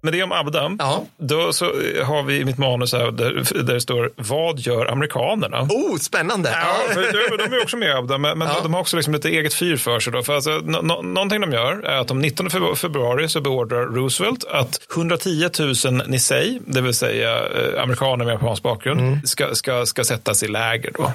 Men 0.01 0.13
det 0.13 0.19
är 0.19 0.23
om 0.23 0.31
Abda. 0.31 0.71
Ja. 0.79 1.03
Då 1.17 1.53
så 1.53 1.65
har 2.05 2.23
vi 2.23 2.45
mitt 2.45 2.57
manus 2.57 2.93
här 2.93 3.11
där, 3.11 3.43
där 3.63 3.73
det 3.73 3.81
står 3.81 4.11
Vad 4.15 4.59
gör 4.59 4.85
amerikanerna? 4.85 5.61
Oh, 5.61 5.97
spännande. 5.97 6.49
Ja, 6.49 6.93
för 6.93 7.01
de, 7.01 7.37
de 7.49 7.55
är 7.55 7.61
också 7.63 7.77
med 7.77 7.87
i 7.89 7.91
Abda, 7.91 8.17
men, 8.17 8.37
men 8.37 8.47
Ja. 8.47 8.55
de 8.63 8.73
har 8.73 8.81
också 8.81 8.95
liksom 8.97 9.13
lite 9.13 9.29
eget 9.29 9.53
fyr 9.53 9.77
för 9.77 9.99
sig. 9.99 10.13
Då. 10.13 10.23
För 10.23 10.35
alltså, 10.35 10.49
nå- 10.63 10.81
nå- 10.81 11.01
någonting 11.01 11.41
de 11.41 11.51
gör 11.51 11.81
är 11.85 11.97
att 11.97 12.07
de 12.07 12.19
19 12.19 12.49
febru- 12.49 12.75
februari 12.75 13.29
så 13.29 13.41
beordrar 13.41 13.85
Roosevelt 13.85 14.43
att 14.43 14.79
110 14.95 15.49
000 15.85 16.01
Nisei, 16.07 16.59
det 16.65 16.81
vill 16.81 16.93
säga 16.93 17.35
eh, 17.37 17.83
amerikaner 17.83 18.25
med 18.25 18.31
japansk 18.33 18.63
bakgrund, 18.63 18.99
Mm. 18.99 19.19
ska, 19.25 19.55
ska, 19.55 19.85
ska 19.85 20.03
sättas 20.03 20.43
i 20.43 20.47
läger. 20.47 20.91
Då. 20.97 21.11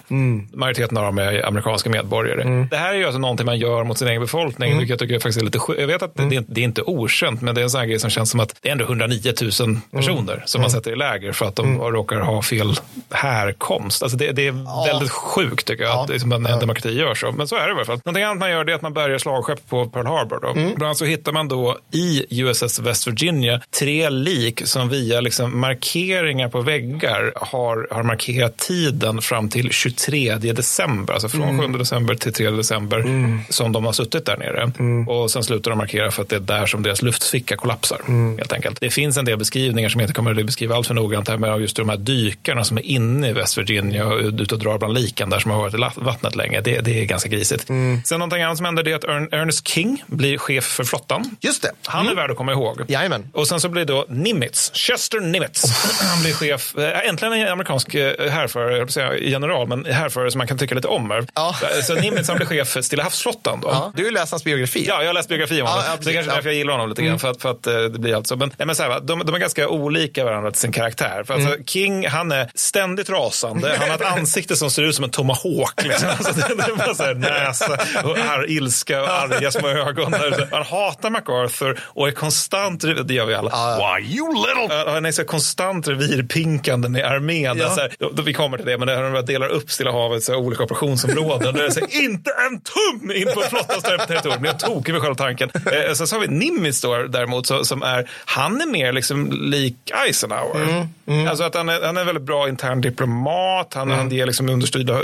Majoriteten 0.53 0.97
av 0.99 1.05
dem 1.05 1.19
är 1.19 1.47
amerikanska 1.47 1.91
medborgare. 1.91 2.43
Mm. 2.43 2.69
Det 2.71 2.77
här 2.77 2.95
är 2.95 2.99
ju 2.99 3.05
alltså 3.05 3.19
någonting 3.19 3.47
man 3.47 3.59
gör 3.59 3.85
mot 3.85 3.99
sin 3.99 4.09
egen 4.09 4.21
befolkning, 4.21 4.79
vilket 4.79 4.91
jag 4.91 4.99
tycker 4.99 5.15
faktiskt 5.15 5.41
är 5.41 5.45
lite. 5.45 5.59
Jag 5.81 5.87
vet 5.87 6.03
att 6.03 6.19
Mm. 6.19 6.31
det, 6.31 6.45
det 6.49 6.61
är 6.61 6.65
inte 6.65 6.83
okänt, 6.83 7.43
men 7.43 7.55
det 7.55 7.61
är 7.61 7.63
en 7.63 7.71
sån 7.71 7.81
här 7.81 7.87
grej 7.89 7.99
som 7.99 8.11
känns 8.11 8.31
som 8.31 8.41
att 8.41 8.55
det 8.61 8.69
ändå 8.75 8.85
109 8.85 9.33
000 9.43 9.51
personer 9.91 10.33
Mm. 10.35 10.47
som 10.47 10.61
man 10.61 10.71
sätter 10.71 10.93
i 10.93 10.97
läger 10.97 11.33
för 11.33 11.47
att 11.47 11.57
de 11.57 11.79
råkar 11.81 12.21
ha 12.21 12.43
fel 12.43 12.75
härkomst. 13.11 14.03
Alltså 14.03 14.19
det, 14.19 14.33
det 14.33 14.47
är 14.47 14.87
väldigt 14.93 15.11
sjukt 15.11 15.67
tycker 15.67 15.85
jag 15.85 15.99
att 15.99 16.09
liksom 16.09 16.33
en, 16.33 16.47
en 16.47 16.59
demokrati 16.61 16.91
gör 16.99 17.15
så. 17.15 17.33
Men 17.33 17.49
så 17.49 17.57
är 17.57 17.61
det 17.63 17.69
i 17.69 17.73
alla 17.75 17.85
fall. 17.85 18.01
Någonting 18.05 18.23
annat 18.25 18.39
man 18.39 18.51
gör 18.51 18.71
är 18.71 18.75
att 18.75 18.83
man 18.83 18.93
bärgar 18.95 19.19
slagskepp 19.19 19.69
på 19.69 19.87
Pearl 19.87 20.07
Harbor. 20.07 20.39
Då. 20.43 20.49
Mm. 20.49 20.65
Bland 20.65 20.83
annat 20.83 20.97
så 20.99 21.05
hittar 21.05 21.33
man 21.33 21.49
då 21.49 21.79
i 21.93 22.27
USS 22.43 22.79
West 22.79 23.07
Virginia 23.07 23.61
tre 23.81 24.11
lik 24.11 24.63
som 24.65 24.89
via 24.89 25.21
liksom 25.21 25.61
markeringar 25.61 26.49
på 26.49 26.61
väggar 26.61 27.33
har, 27.37 27.89
har 27.91 28.03
markerat 28.03 28.57
tiden 28.59 29.21
fram 29.23 29.49
till 29.49 29.71
23 29.71 30.35
december. 30.35 31.13
Alltså 31.15 31.29
från 31.29 31.43
Mm. 31.45 31.73
7 31.73 31.79
december 31.79 32.15
till 32.15 32.33
3 32.33 32.51
december 32.51 33.05
som 33.53 33.73
de 33.73 33.85
har 33.85 33.93
suttit 33.93 34.27
där 34.27 34.37
nere. 34.37 34.73
Mm. 34.79 35.09
Och 35.09 35.31
sen 35.31 35.43
slutar 35.45 35.71
de 35.71 35.79
markera 35.79 36.11
för 36.11 36.23
att 36.23 36.29
det 36.29 36.37
är 36.37 36.41
där 36.41 36.67
som 36.67 36.83
deras 36.83 37.03
luftficka 37.03 37.57
kollapsar. 37.57 38.01
Mm. 38.09 38.39
Helt 38.39 38.53
enkelt. 38.53 38.64
Det 38.81 38.91
finns 38.91 39.17
en 39.17 39.25
del 39.25 39.39
beskrivningar 39.39 39.89
som 39.89 40.01
jag 40.01 40.07
inte 40.07 40.15
kommer 40.15 40.41
att 40.41 40.47
beskriva 40.47 40.77
allt 40.77 40.87
för 40.87 40.95
noggrant 40.95 41.29
här, 41.29 41.37
med 41.37 41.61
just 41.61 41.77
de 41.77 41.89
här 41.89 41.97
dykarna 41.97 42.65
som 42.65 42.77
är 42.79 42.83
inne 42.83 43.29
i 43.29 43.33
West 43.33 43.59
Virginia 43.59 44.07
och 44.07 44.19
ute 44.19 44.55
och 44.55 44.61
drar 44.61 44.79
bland 44.79 44.95
liken 44.95 45.31
där 45.31 45.39
som 45.39 45.51
har 45.51 45.59
varit 45.59 45.75
i 45.75 46.01
vattnet 46.01 46.37
länge. 46.37 46.61
Det, 46.61 46.81
det 46.81 47.01
är 47.01 47.05
ganska 47.05 47.29
grisigt. 47.29 47.69
Mm. 47.69 48.03
Sen 48.05 48.19
någonting 48.19 48.43
annat 48.43 48.57
som 48.57 48.67
händer 48.67 48.83
det 48.83 48.91
är 48.91 48.97
att 48.97 49.05
Ern- 49.05 49.35
Ernest 49.35 49.69
King 49.69 50.03
blir 50.07 50.39
chef 50.39 50.65
för 50.65 50.85
flottan. 50.85 51.37
Just 51.41 51.63
det. 51.63 51.71
Han 51.87 52.09
är 52.09 52.15
värd 52.15 52.31
att 52.31 52.37
komma 52.37 52.53
ihåg. 52.53 52.81
Jajamän. 52.89 53.31
Och 53.33 53.49
sen 53.49 53.61
så 53.61 53.69
blir 53.69 53.85
då 53.85 54.07
Nimitz, 54.09 54.71
Chester 54.75 55.21
Nimitz, 55.21 55.65
han 56.01 56.23
blir 56.23 56.33
chef, 56.33 56.75
äh, 56.79 57.09
äntligen 57.09 57.33
en 57.35 57.49
amerikansk 57.49 57.95
äh, 57.95 58.31
härförare, 58.31 59.19
general, 59.21 59.69
men 59.69 59.85
härförare 59.85 60.31
som 60.31 60.39
man 60.39 60.47
kan 60.47 60.59
tycka 60.59 60.75
lite 60.75 60.89
om. 60.89 61.11
här. 61.11 61.27
Ja. 61.35 61.57
Så 61.83 61.95
Nimitz 61.95 62.29
han 62.29 62.37
blir 62.37 62.47
chef 62.47 62.69
för 62.69 62.83
Stilla 62.83 63.03
havsflottan 63.03 63.61
då. 63.61 63.69
Ja, 63.69 63.93
du 63.97 64.05
har 64.05 64.11
läst 64.11 64.33
hans 64.33 64.45
biografi. 64.45 64.85
Ja, 64.89 65.01
jag 65.01 65.07
har 65.09 65.15
läst 65.15 65.29
biografi 65.29 65.61
om 65.63 65.67
honom. 65.67 65.83
Ja, 65.87 65.91
ja, 65.93 65.99
det 66.05 66.11
är 66.11 66.15
kanske 66.15 66.19
precis. 66.19 66.35
därför 66.35 66.49
jag 66.49 66.57
gillar 66.57 66.73
honom 66.73 66.89
lite 66.89 67.03
grann. 67.03 67.19
För 67.19 67.31
att, 67.31 67.43
för 67.43 67.51
att 67.51 67.67
eh, 67.67 67.75
det 67.75 67.99
blir 67.99 68.17
alltså. 68.17 68.37
Men, 68.37 68.51
nej, 68.59 68.67
men 68.67 68.77
så 68.77 68.83
här, 68.83 69.01
de, 69.01 69.27
de 69.27 69.35
är 69.35 69.39
ganska 69.39 69.69
olika 69.69 70.25
varandra 70.25 70.51
till 70.51 70.61
sin 70.61 70.73
karaktär. 70.73 71.25
För 71.27 71.35
alltså, 71.35 71.65
King, 71.67 72.09
han 72.09 72.33
är 72.33 72.51
ständigt 72.55 73.11
rasande. 73.11 73.77
Han 73.81 73.89
har 73.89 73.97
ett 73.97 74.13
ansikte 74.19 74.57
som 74.57 74.71
ser 74.71 74.83
ut 74.83 74.95
som 74.95 75.05
en 75.05 75.11
tomahawk. 75.11 75.85
Liksom. 75.85 76.09
Alltså, 76.09 76.33
det, 76.49 76.55
det 76.55 76.63
är 76.63 76.77
bara 76.77 76.95
så 76.95 77.03
här, 77.03 77.15
näsa 77.15 77.79
och 78.05 78.19
ar, 78.19 78.51
ilska 78.51 79.03
och 79.03 79.09
arga 79.09 79.51
små 79.51 79.69
ögon. 79.69 80.15
Han 80.53 80.63
hatar 80.63 81.11
MacArthur 81.11 81.81
och 81.85 82.09
är 82.09 82.13
konstant, 82.13 82.85
det 83.05 83.15
gör 83.15 83.27
vi 83.27 83.35
alla. 83.35 83.51
Why 83.77 84.17
you 84.17 84.35
little... 84.35 84.93
Han 84.93 85.05
är 85.05 85.13
så 85.13 85.25
konstant 85.25 85.89
revirpinkande 85.89 86.89
med 86.89 87.05
armén. 87.05 87.59
Ja. 87.59 87.71
Så 87.71 87.81
här, 87.81 87.95
då, 87.99 88.11
då 88.11 88.23
vi 88.23 88.33
kommer 88.33 88.57
till 88.57 88.67
det, 88.67 88.79
men 88.79 88.89
det 88.89 88.97
här, 88.97 89.03
de 89.13 89.27
delar 89.27 89.49
upp 89.49 89.71
Stilla 89.71 89.93
havet 89.93 90.23
så 90.23 90.33
här, 90.33 90.39
olika 90.39 90.63
operationsområden. 90.63 91.55
Det 91.55 91.65
är 91.65 91.71
så 91.71 91.81
här, 91.81 92.03
inte 92.05 92.31
en 92.31 92.61
tum 92.61 93.11
in 93.11 93.27
på 93.35 93.41
flottans 93.41 93.83
territorium. 93.83 94.43
Men 94.43 94.45
jag 94.45 94.59
tog 94.59 94.89
vid 94.89 95.01
själva 95.01 95.15
tanken. 95.15 95.51
Eh, 95.55 95.93
sen 95.95 96.07
så 96.07 96.17
har 96.17 96.21
vi 96.21 96.29
Nimitz 96.29 96.81
då, 96.81 97.03
däremot 97.03 97.47
så, 97.47 97.65
som 97.65 97.83
är, 97.83 98.11
han 98.25 98.44
han 98.45 98.61
är 98.61 98.67
mer 98.67 98.93
liksom 98.93 99.33
lik 99.33 99.91
Eisenhower. 100.07 100.89
Alltså 101.29 101.45
att 101.45 101.55
han 101.55 101.69
är, 101.69 101.83
han 101.83 101.97
är 101.97 102.05
väldigt 102.05 102.25
bra 102.25 102.49
intern 102.49 102.81
diplomat, 102.81 103.75
han, 103.75 103.91
han 103.91 104.11
ger 104.11 104.27
liksom 104.27 104.49
understyrda, 104.49 105.01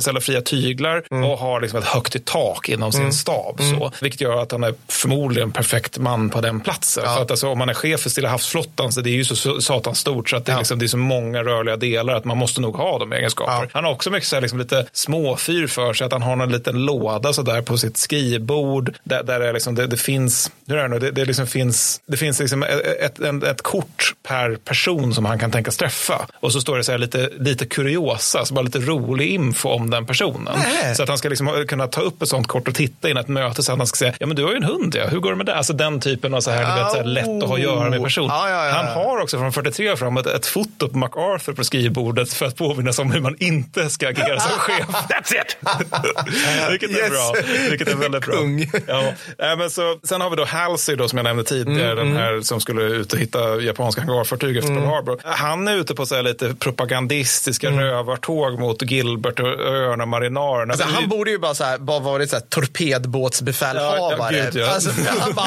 ställa 0.00 0.20
fria 0.20 0.40
tyglar 0.40 1.02
och 1.10 1.38
har 1.38 1.60
liksom 1.60 1.78
ett 1.78 1.84
högt 1.84 2.16
i 2.16 2.18
tak 2.18 2.68
inom 2.68 2.92
sin 2.92 3.12
stab. 3.12 3.60
Så, 3.60 3.92
vilket 4.00 4.20
gör 4.20 4.42
att 4.42 4.52
han 4.52 4.64
är 4.64 4.74
förmodligen 4.88 5.48
en 5.48 5.52
perfekt 5.52 5.98
man 5.98 6.30
på 6.30 6.40
den 6.40 6.60
platsen. 6.60 7.04
För 7.04 7.22
att 7.22 7.30
alltså, 7.30 7.48
om 7.48 7.58
man 7.58 7.68
är 7.68 7.74
chef 7.74 8.00
för 8.00 8.10
Stilla 8.10 8.28
havsflottan 8.28 8.92
så 8.92 9.00
det 9.00 9.10
är 9.10 9.14
ju 9.14 9.24
så 9.24 9.60
satans 9.60 9.98
stort 9.98 10.30
så 10.30 10.36
att 10.36 10.44
det, 10.44 10.52
är 10.52 10.58
liksom, 10.58 10.78
det 10.78 10.84
är 10.84 10.88
så 10.88 10.96
många 10.96 11.42
rörliga 11.42 11.76
delar 11.76 12.14
att 12.14 12.24
man 12.24 12.38
måste 12.38 12.60
nog 12.60 12.76
ha 12.76 12.98
de 12.98 13.12
egenskaperna. 13.12 13.68
Han 13.72 13.84
har 13.84 13.92
också 13.92 14.10
mycket 14.10 14.28
så 14.28 14.36
här, 14.36 14.40
liksom, 14.40 14.58
lite 14.58 14.86
småfyr 14.92 15.66
för 15.66 15.92
sig, 15.92 16.04
att 16.04 16.12
han 16.12 16.22
har 16.22 16.42
en 16.42 16.52
liten 16.52 16.84
låda 16.84 17.32
så 17.32 17.42
där 17.42 17.62
på 17.62 17.78
sitt 17.78 17.96
skrivbord 17.96 18.94
där, 19.04 19.22
där 19.22 19.40
det, 19.40 19.52
liksom, 19.52 19.74
det, 19.74 19.86
det 19.86 19.96
finns, 19.96 20.50
hur 20.66 20.76
är 20.76 20.82
det, 20.82 20.88
nu? 20.88 20.98
det, 20.98 21.10
det 21.10 21.24
liksom 21.24 21.46
finns, 21.46 22.00
det 22.06 22.16
finns 22.16 22.40
liksom 22.40 22.62
ett, 22.72 23.00
ett, 23.18 23.20
ett, 23.20 23.42
ett 23.44 23.62
kort 23.62 24.14
per 24.28 24.56
person 24.56 25.14
som 25.14 25.24
han 25.24 25.38
kan 25.38 25.50
tänkas 25.50 25.76
träffa. 25.76 26.26
Och 26.40 26.52
så 26.52 26.60
står 26.60 26.76
det 26.76 26.84
så 26.84 26.92
här 26.92 26.98
lite, 26.98 27.30
lite 27.38 27.66
kuriosa, 27.66 28.44
så 28.44 28.54
bara 28.54 28.62
lite 28.62 28.78
rolig 28.78 29.28
info 29.28 29.68
om 29.68 29.90
den 29.90 30.06
personen. 30.06 30.58
Nej. 30.58 30.94
Så 30.94 31.02
att 31.02 31.08
han 31.08 31.18
ska 31.18 31.28
liksom 31.28 31.64
kunna 31.68 31.86
ta 31.86 32.00
upp 32.00 32.22
ett 32.22 32.28
sånt 32.28 32.46
kort 32.46 32.68
och 32.68 32.74
titta 32.74 33.10
in 33.10 33.16
ett 33.16 33.28
möte 33.28 33.62
så 33.62 33.72
att 33.72 33.78
han 33.78 33.86
ska 33.86 33.96
säga, 33.96 34.12
ja 34.20 34.26
men 34.26 34.36
du 34.36 34.44
har 34.44 34.50
ju 34.50 34.56
en 34.56 34.62
hund 34.64 34.94
ja, 34.94 35.06
hur 35.08 35.18
går 35.18 35.30
det 35.30 35.36
med 35.36 35.46
det? 35.46 35.54
Alltså 35.54 35.72
den 35.72 36.00
typen 36.00 36.34
av 36.34 36.40
så 36.40 36.50
här, 36.50 36.76
du 36.76 36.82
vet, 36.82 36.90
så 36.92 36.96
här 36.96 37.04
lätt 37.04 37.42
att 37.42 37.48
ha 37.48 37.54
att 37.56 37.62
göra 37.62 37.90
med 37.90 38.02
person. 38.02 38.26
Ja, 38.28 38.50
ja, 38.50 38.66
ja. 38.66 38.72
Han 38.72 38.86
har 38.86 39.20
också 39.20 39.38
från 39.38 39.52
43 39.52 39.90
och 39.92 39.98
framåt 39.98 40.26
ett 40.26 40.46
foto 40.46 40.88
på 40.88 40.98
MacArthur 40.98 41.52
på 41.52 41.64
skrivbordet 41.64 42.32
för 42.32 42.46
att 42.46 42.56
påminna 42.56 42.92
sig 42.92 43.02
om 43.02 43.10
hur 43.12 43.20
man 43.20 43.36
inte 43.38 43.90
ska 43.90 44.08
agera 44.08 44.40
som 44.40 44.50
chef. 44.58 44.86
That's 44.86 45.34
it! 45.34 45.56
Vilket 46.70 46.90
är 46.90 46.94
Yes. 47.02 47.10
bra. 47.10 47.34
Vilket 47.70 47.88
är 47.88 47.96
väldigt 47.96 48.24
bra. 48.26 48.34
Kung. 48.36 48.70
Ja. 48.86 49.00
Äh, 49.38 49.56
men 49.58 49.70
så, 49.70 49.98
sen 50.02 50.20
har 50.20 50.30
vi 50.30 50.36
då 50.36 50.44
Halsey 50.44 50.96
då, 50.96 51.08
som 51.08 51.16
jag 51.16 51.24
nämnde 51.24 51.44
tidigare, 51.44 51.92
Mm, 51.92 52.06
den 52.14 52.16
här 52.16 52.40
som 52.40 52.60
skulle 52.62 52.82
ut 52.82 53.12
och 53.12 53.18
hitta 53.18 53.60
japanska 53.60 54.00
hangarfartyg 54.00 54.56
efter 54.56 54.74
Pearl 54.74 54.86
Harbor. 54.86 55.20
Han 55.24 55.68
är 55.68 55.76
ute 55.76 55.94
på 55.94 56.06
så 56.06 56.14
här 56.14 56.22
lite 56.22 56.54
propagandistiska 56.54 57.70
rövartåg 57.70 58.58
mot 58.60 58.82
Gilbert 58.82 59.40
och 59.40 59.46
öarna 59.60 60.06
marinarerna. 60.06 60.62
Mm. 60.62 60.70
Alltså, 60.70 60.88
han 60.88 61.08
borde 61.08 61.30
ju 61.30 61.38
bara, 61.38 61.54
så 61.54 61.64
här, 61.64 61.78
bara 61.78 61.98
varit 62.00 62.30
så 62.30 62.36
här, 62.36 62.42
torpedbåtsbefälhavare. 62.48 64.36
Ja, 64.36 64.38
ja, 64.38 64.50
gud, 64.50 64.62
ja. 64.62 64.70
alltså, 64.74 64.90
han 65.18 65.32
bara, 65.34 65.46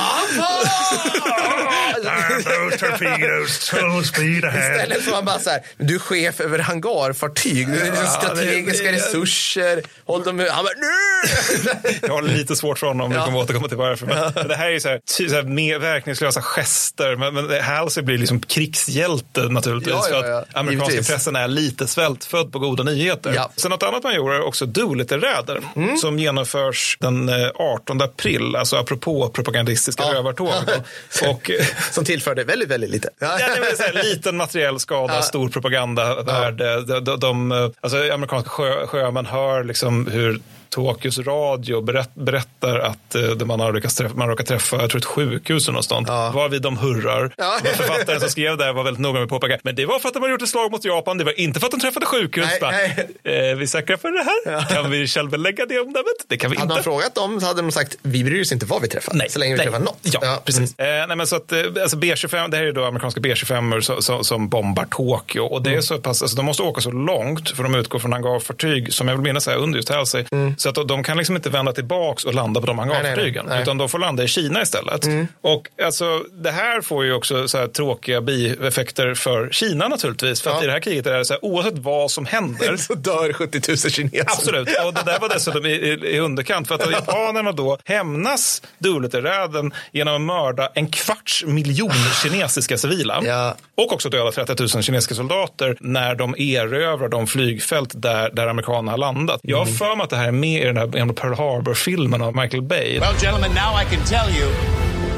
full 3.50 4.06
speed 4.06 4.46
Istället 4.46 5.02
för 5.04 5.12
man 5.12 5.26
bara 5.26 5.40
så 5.40 5.50
här, 5.50 5.62
du 5.78 5.96
är 5.96 6.00
chef 6.00 6.40
över 6.42 6.60
hangarfartyg, 6.60 7.68
du 7.68 7.80
är 7.80 7.86
liksom 7.86 8.06
strategiska 8.08 8.86
det- 8.86 8.92
det- 8.92 8.98
resurser, 8.98 9.82
håll 10.06 10.24
dem 10.24 10.40
Han 10.52 10.66
bara, 10.66 10.74
nu! 10.78 11.96
Jag 12.02 12.14
har 12.14 12.22
lite 12.22 12.56
svårt 12.56 12.80
för 12.80 12.88
honom, 12.88 13.10
vi 13.10 13.16
Ja. 13.16 13.26
kommer 13.26 13.40
återkomma 13.40 13.68
till 13.68 13.78
varför. 13.78 14.06
Men, 14.06 14.48
det 14.48 14.56
här 14.56 14.66
är 14.68 14.72
ju 14.72 14.80
så 14.80 14.90
här, 14.90 15.00
så 15.30 15.36
här 15.36 15.44
mer 15.44 15.80
verkningslösa 15.80 16.42
gester. 16.42 17.05
Men, 17.16 17.34
men 17.34 17.62
Halsey 17.64 18.04
blir 18.04 18.18
liksom 18.18 18.40
krigshjälte 18.40 19.42
naturligtvis. 19.50 19.94
Ja, 19.94 20.08
ja, 20.12 20.22
för 20.22 20.30
ja. 20.30 20.38
att 20.40 20.56
amerikanska 20.56 20.92
Givetvis. 20.94 21.12
pressen 21.12 21.36
är 21.36 21.48
lite 21.48 21.88
svältfödd 21.88 22.52
på 22.52 22.60
goda 22.60 22.84
nyheter. 22.84 23.34
Ja. 23.36 23.52
Sen 23.56 23.72
något 23.72 23.84
annat 23.84 24.04
man 24.04 24.16
gjorde 24.16 24.36
är 24.36 24.42
också 24.42 24.66
Doolittle-räder 24.66 25.62
Mm. 25.76 25.98
som 25.98 26.20
genomförs 26.20 26.98
den 27.00 27.30
eh, 27.30 27.50
18 27.56 28.02
april, 28.02 28.56
alltså 28.56 28.76
apropå 28.76 29.30
propagandistiska 29.30 30.04
Ja. 30.04 30.14
rövartåg. 30.14 30.54
Och, 31.30 31.52
eh, 31.52 31.66
Som 31.92 32.06
tillförde 32.06 32.44
väldigt, 32.44 32.70
väldigt 32.70 32.90
lite. 32.90 33.10
Ja, 33.20 33.38
det 33.70 33.78
säga, 33.78 34.04
liten 34.04 34.38
materiell 34.38 34.80
skada, 34.80 35.16
Ja. 35.16 35.22
stor 35.22 35.50
propagandavärde. 35.50 36.82
De, 36.86 37.00
de, 37.04 37.20
de, 37.20 37.72
alltså, 37.82 37.98
amerikanska 38.14 38.50
sjö, 38.50 38.88
sjömän 38.88 39.26
hör 39.26 39.64
liksom 39.64 40.08
hur 40.08 40.40
Tokyos 40.76 41.18
radio 41.20 41.82
berätt, 41.82 42.10
berättar 42.16 42.80
att 42.80 43.16
eh, 43.16 43.46
man 43.46 43.60
har 43.60 43.74
lyckats 43.74 43.96
träffa, 43.96 44.16
man 44.16 44.30
råkar 44.30 44.44
träffa 44.44 44.82
jag 44.82 44.90
tror 44.90 45.00
ett 45.00 45.06
sjukhus 45.06 45.64
eller 45.64 45.74
någonstans. 45.74 46.08
Ja. 46.08 46.32
Varvid 46.36 46.62
de 46.62 46.78
hurrar. 46.78 47.34
Ja. 47.38 47.60
Författaren 47.64 48.20
som 48.20 48.30
skrev 48.30 48.58
det 48.58 48.64
här 48.64 48.74
var 48.74 48.84
väldigt 48.84 49.02
noga 49.02 49.14
med 49.14 49.24
att 49.24 49.30
påpeka. 49.30 49.58
Men 49.64 49.76
det 49.76 49.86
var 49.86 50.00
för 50.00 50.08
att 50.08 50.14
de 50.14 50.24
hade 50.24 50.32
gjort 50.32 50.42
ett 50.42 50.50
slag 50.50 50.72
mot 50.72 50.86
Japan. 50.86 51.18
Det 51.18 51.24
var 51.24 51.40
inte 51.40 51.60
för 51.60 51.68
att 51.68 51.72
de 51.72 51.80
träffade 51.80 52.06
sjukhus. 52.06 52.46
Nej, 52.46 52.58
Bara, 52.62 52.72
nej. 52.72 53.08
Eh, 53.24 53.34
är 53.52 53.56
vi 53.56 53.68
säkra 53.68 53.98
på 53.98 54.08
det 54.08 54.24
här? 54.24 54.70
Kan 54.76 54.92
vi 54.92 55.08
självbelägga 55.08 55.66
det 55.66 55.80
omdömet? 55.80 56.06
Det 56.28 56.38
kan 56.38 56.52
vi 56.52 56.58
Hade 56.58 56.64
inte. 56.66 56.76
man 56.76 56.84
frågat 56.84 57.16
dem 57.16 57.40
så 57.42 57.48
hade 57.48 57.62
de 57.62 57.72
sagt, 57.72 57.98
vi 58.02 58.24
bryr 58.24 58.42
oss 58.42 58.52
inte 58.52 58.66
vad 58.66 58.82
vi 58.82 58.88
träffar, 58.88 59.14
Nej, 59.14 59.30
så 59.30 59.40
länge 59.40 59.54
vi 59.54 59.58
nej. 59.58 59.66
träffar 59.68 59.80
något. 59.80 60.00
Ja, 60.02 60.42
precis. 60.46 60.80
Eh, 60.80 61.08
nej, 61.08 61.18
men 61.18 61.28
så 61.28 61.36
att, 61.36 61.52
eh, 61.52 61.60
alltså 61.82 61.98
B25, 61.98 62.50
det 62.52 62.58
här 62.58 62.64
är 62.64 62.72
då 62.72 62.84
amerikanska 62.86 63.22
B25 63.22 63.82
som, 63.82 64.02
som, 64.02 64.24
som 64.24 64.50
bombar 64.50 64.86
Tokyo. 64.86 65.44
Och 65.44 65.62
det 65.62 65.74
är 65.74 65.82
så 65.82 65.98
pass, 65.98 66.22
alltså, 66.22 66.38
de 66.38 66.46
måste 66.46 66.64
åka 66.64 66.82
så 66.82 66.92
långt 66.92 67.50
för 67.50 67.64
de 67.64 67.76
utgår 67.76 68.00
från 68.00 68.14
hangarfartyg 68.14 68.94
som 68.94 69.08
jag 69.08 69.16
vill 69.16 69.24
minnas 69.24 69.48
är 69.48 69.56
under 69.56 69.78
just 69.78 69.90
Halsey. 69.90 70.26
Så 70.66 70.70
att 70.82 70.88
de 70.88 71.04
kan 71.04 71.18
liksom 71.18 71.36
inte 71.36 71.50
vända 71.50 71.72
tillbaks 71.74 72.24
och 72.26 72.34
landa 72.34 72.62
på 72.62 72.68
de 72.68 72.80
hangarfartygen. 72.80 73.52
Utan 73.52 73.78
de 73.78 73.90
får 73.90 74.00
landa 74.00 74.24
i 74.24 74.28
Kina 74.28 74.62
istället. 74.62 75.06
Och 75.42 75.68
alltså, 75.86 76.24
det 76.32 76.52
här 76.52 76.82
får 76.82 77.06
ju 77.06 77.14
också 77.14 77.48
så 77.48 77.58
här 77.58 77.68
tråkiga 77.68 78.22
bieffekter 78.22 79.14
för 79.14 79.50
Kina 79.52 79.88
naturligtvis. 79.88 80.42
För 80.42 80.50
att 80.50 80.56
Ja. 80.56 80.64
i 80.64 80.66
det 80.66 80.72
här 80.72 80.80
kriget 80.80 81.08
är 81.08 81.18
det 81.18 81.26
så 81.26 81.34
här, 81.34 81.46
oavsett 81.46 81.78
vad 81.78 82.12
som 82.12 82.26
händer 82.26 82.78
Så 82.88 82.94
dör 82.94 83.34
70 83.34 83.62
000 83.68 83.78
kineser. 83.78 84.22
Absolut, 84.28 84.68
och 84.86 84.94
det 84.94 85.04
där 85.06 85.20
var 85.20 85.30
dessutom 85.30 85.66
i, 85.66 85.70
i, 85.70 86.16
i 86.16 86.20
underkant. 86.20 86.68
För 86.68 86.76
att 86.76 86.92
japanerna 86.92 87.52
då 87.52 87.78
hämnas 87.86 88.62
Doolittle-räden 88.78 89.74
genom 89.92 90.16
att 90.16 90.22
mörda 90.22 90.70
en 90.76 90.88
kvarts 90.88 91.44
miljon 91.46 91.92
kinesiska 92.24 92.78
civila. 92.78 93.22
Ja. 93.26 93.56
Och 93.78 93.94
också 93.94 94.10
döda 94.10 94.32
30 94.32 94.56
000 94.76 94.84
kinesiska 94.84 95.16
soldater 95.16 95.78
när 95.80 96.16
de 96.16 96.36
erövrar 96.38 97.10
de 97.10 97.28
flygfält 97.28 97.92
där, 97.96 98.30
där 98.34 98.48
amerikanerna 98.48 98.92
har 98.92 98.98
landat. 98.98 99.40
Jag 99.44 99.58
har 99.58 99.66
för 99.66 99.96
mig 99.96 100.04
att 100.04 100.10
det 100.10 100.16
här 100.16 100.28
är 100.28 100.32
med 100.56 100.64
i 100.64 100.66
den 100.66 100.78
här 100.78 100.88
gamla 100.88 101.14
Pearl 101.14 101.34
Harbor-filmen 101.34 102.22
av 102.22 102.36
Michael 102.36 102.64
Bay. 102.64 103.00
Well, 103.00 103.16
gentlemen, 103.22 103.52
now 103.54 103.76
I 103.82 103.86
can 103.86 104.06
tell 104.06 104.30
you 104.30 104.48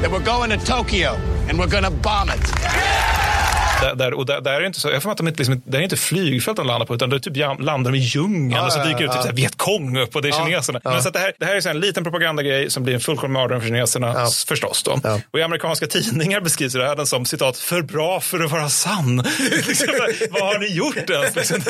that 0.02 0.10
we're 0.10 0.24
going 0.24 0.50
to 0.58 0.66
Tokyo 0.66 1.10
and 1.48 1.58
we're 1.58 1.70
gonna 1.70 1.90
bomb 1.90 2.28
it. 2.28 2.52
Yeah! 2.62 3.27
Där, 3.80 3.94
där, 3.94 4.14
och 4.14 4.26
där, 4.26 4.40
där 4.40 4.52
är 4.52 4.60
det 4.60 4.66
inte 4.66 4.80
så, 4.80 4.90
jag 4.90 5.04
mig 5.04 5.12
att 5.12 5.18
de 5.18 5.28
inte, 5.28 5.38
liksom, 5.38 5.62
det 5.66 5.78
är 5.78 5.82
inte 5.82 5.96
flygfält 5.96 6.56
de 6.56 6.66
landar 6.66 6.86
på 6.86 6.94
utan 6.94 7.12
är 7.12 7.18
typ 7.18 7.36
landar 7.60 7.92
de 7.92 7.98
i 7.98 8.00
djungeln 8.00 8.64
och 8.64 8.72
så 8.72 8.84
dyker 8.84 8.98
det 8.98 9.04
ut 9.04 9.26
typ 9.26 9.34
Vietkong 9.34 9.98
upp 9.98 10.16
och 10.16 10.22
det 10.22 10.28
är 10.28 10.32
kineserna. 10.32 10.80
Men 10.84 11.02
så 11.02 11.10
det, 11.10 11.18
här, 11.18 11.32
det 11.38 11.46
här 11.46 11.56
är 11.56 11.60
så 11.60 11.68
en 11.68 11.80
liten 11.80 12.04
propagandagrej 12.04 12.70
som 12.70 12.82
blir 12.82 12.94
en 12.94 13.00
fullkomlig 13.00 13.40
mardröm 13.40 13.60
för 13.60 13.68
kineserna 13.68 14.26
förstås. 14.48 14.82
Då. 14.82 15.00
Och 15.30 15.38
i 15.38 15.42
amerikanska 15.42 15.86
tidningar 15.86 16.40
beskrivs 16.40 16.72
det 16.72 16.86
här 16.86 17.04
som 17.04 17.24
citat 17.24 17.56
för 17.56 17.82
bra 17.82 18.20
för 18.20 18.44
att 18.44 18.50
vara 18.50 18.68
sann. 18.68 19.16
Liksom, 19.68 19.86
Vad 20.30 20.42
har 20.42 20.58
ni 20.58 20.66
gjort 20.66 21.10
ens? 21.10 21.36
Liksom. 21.36 21.62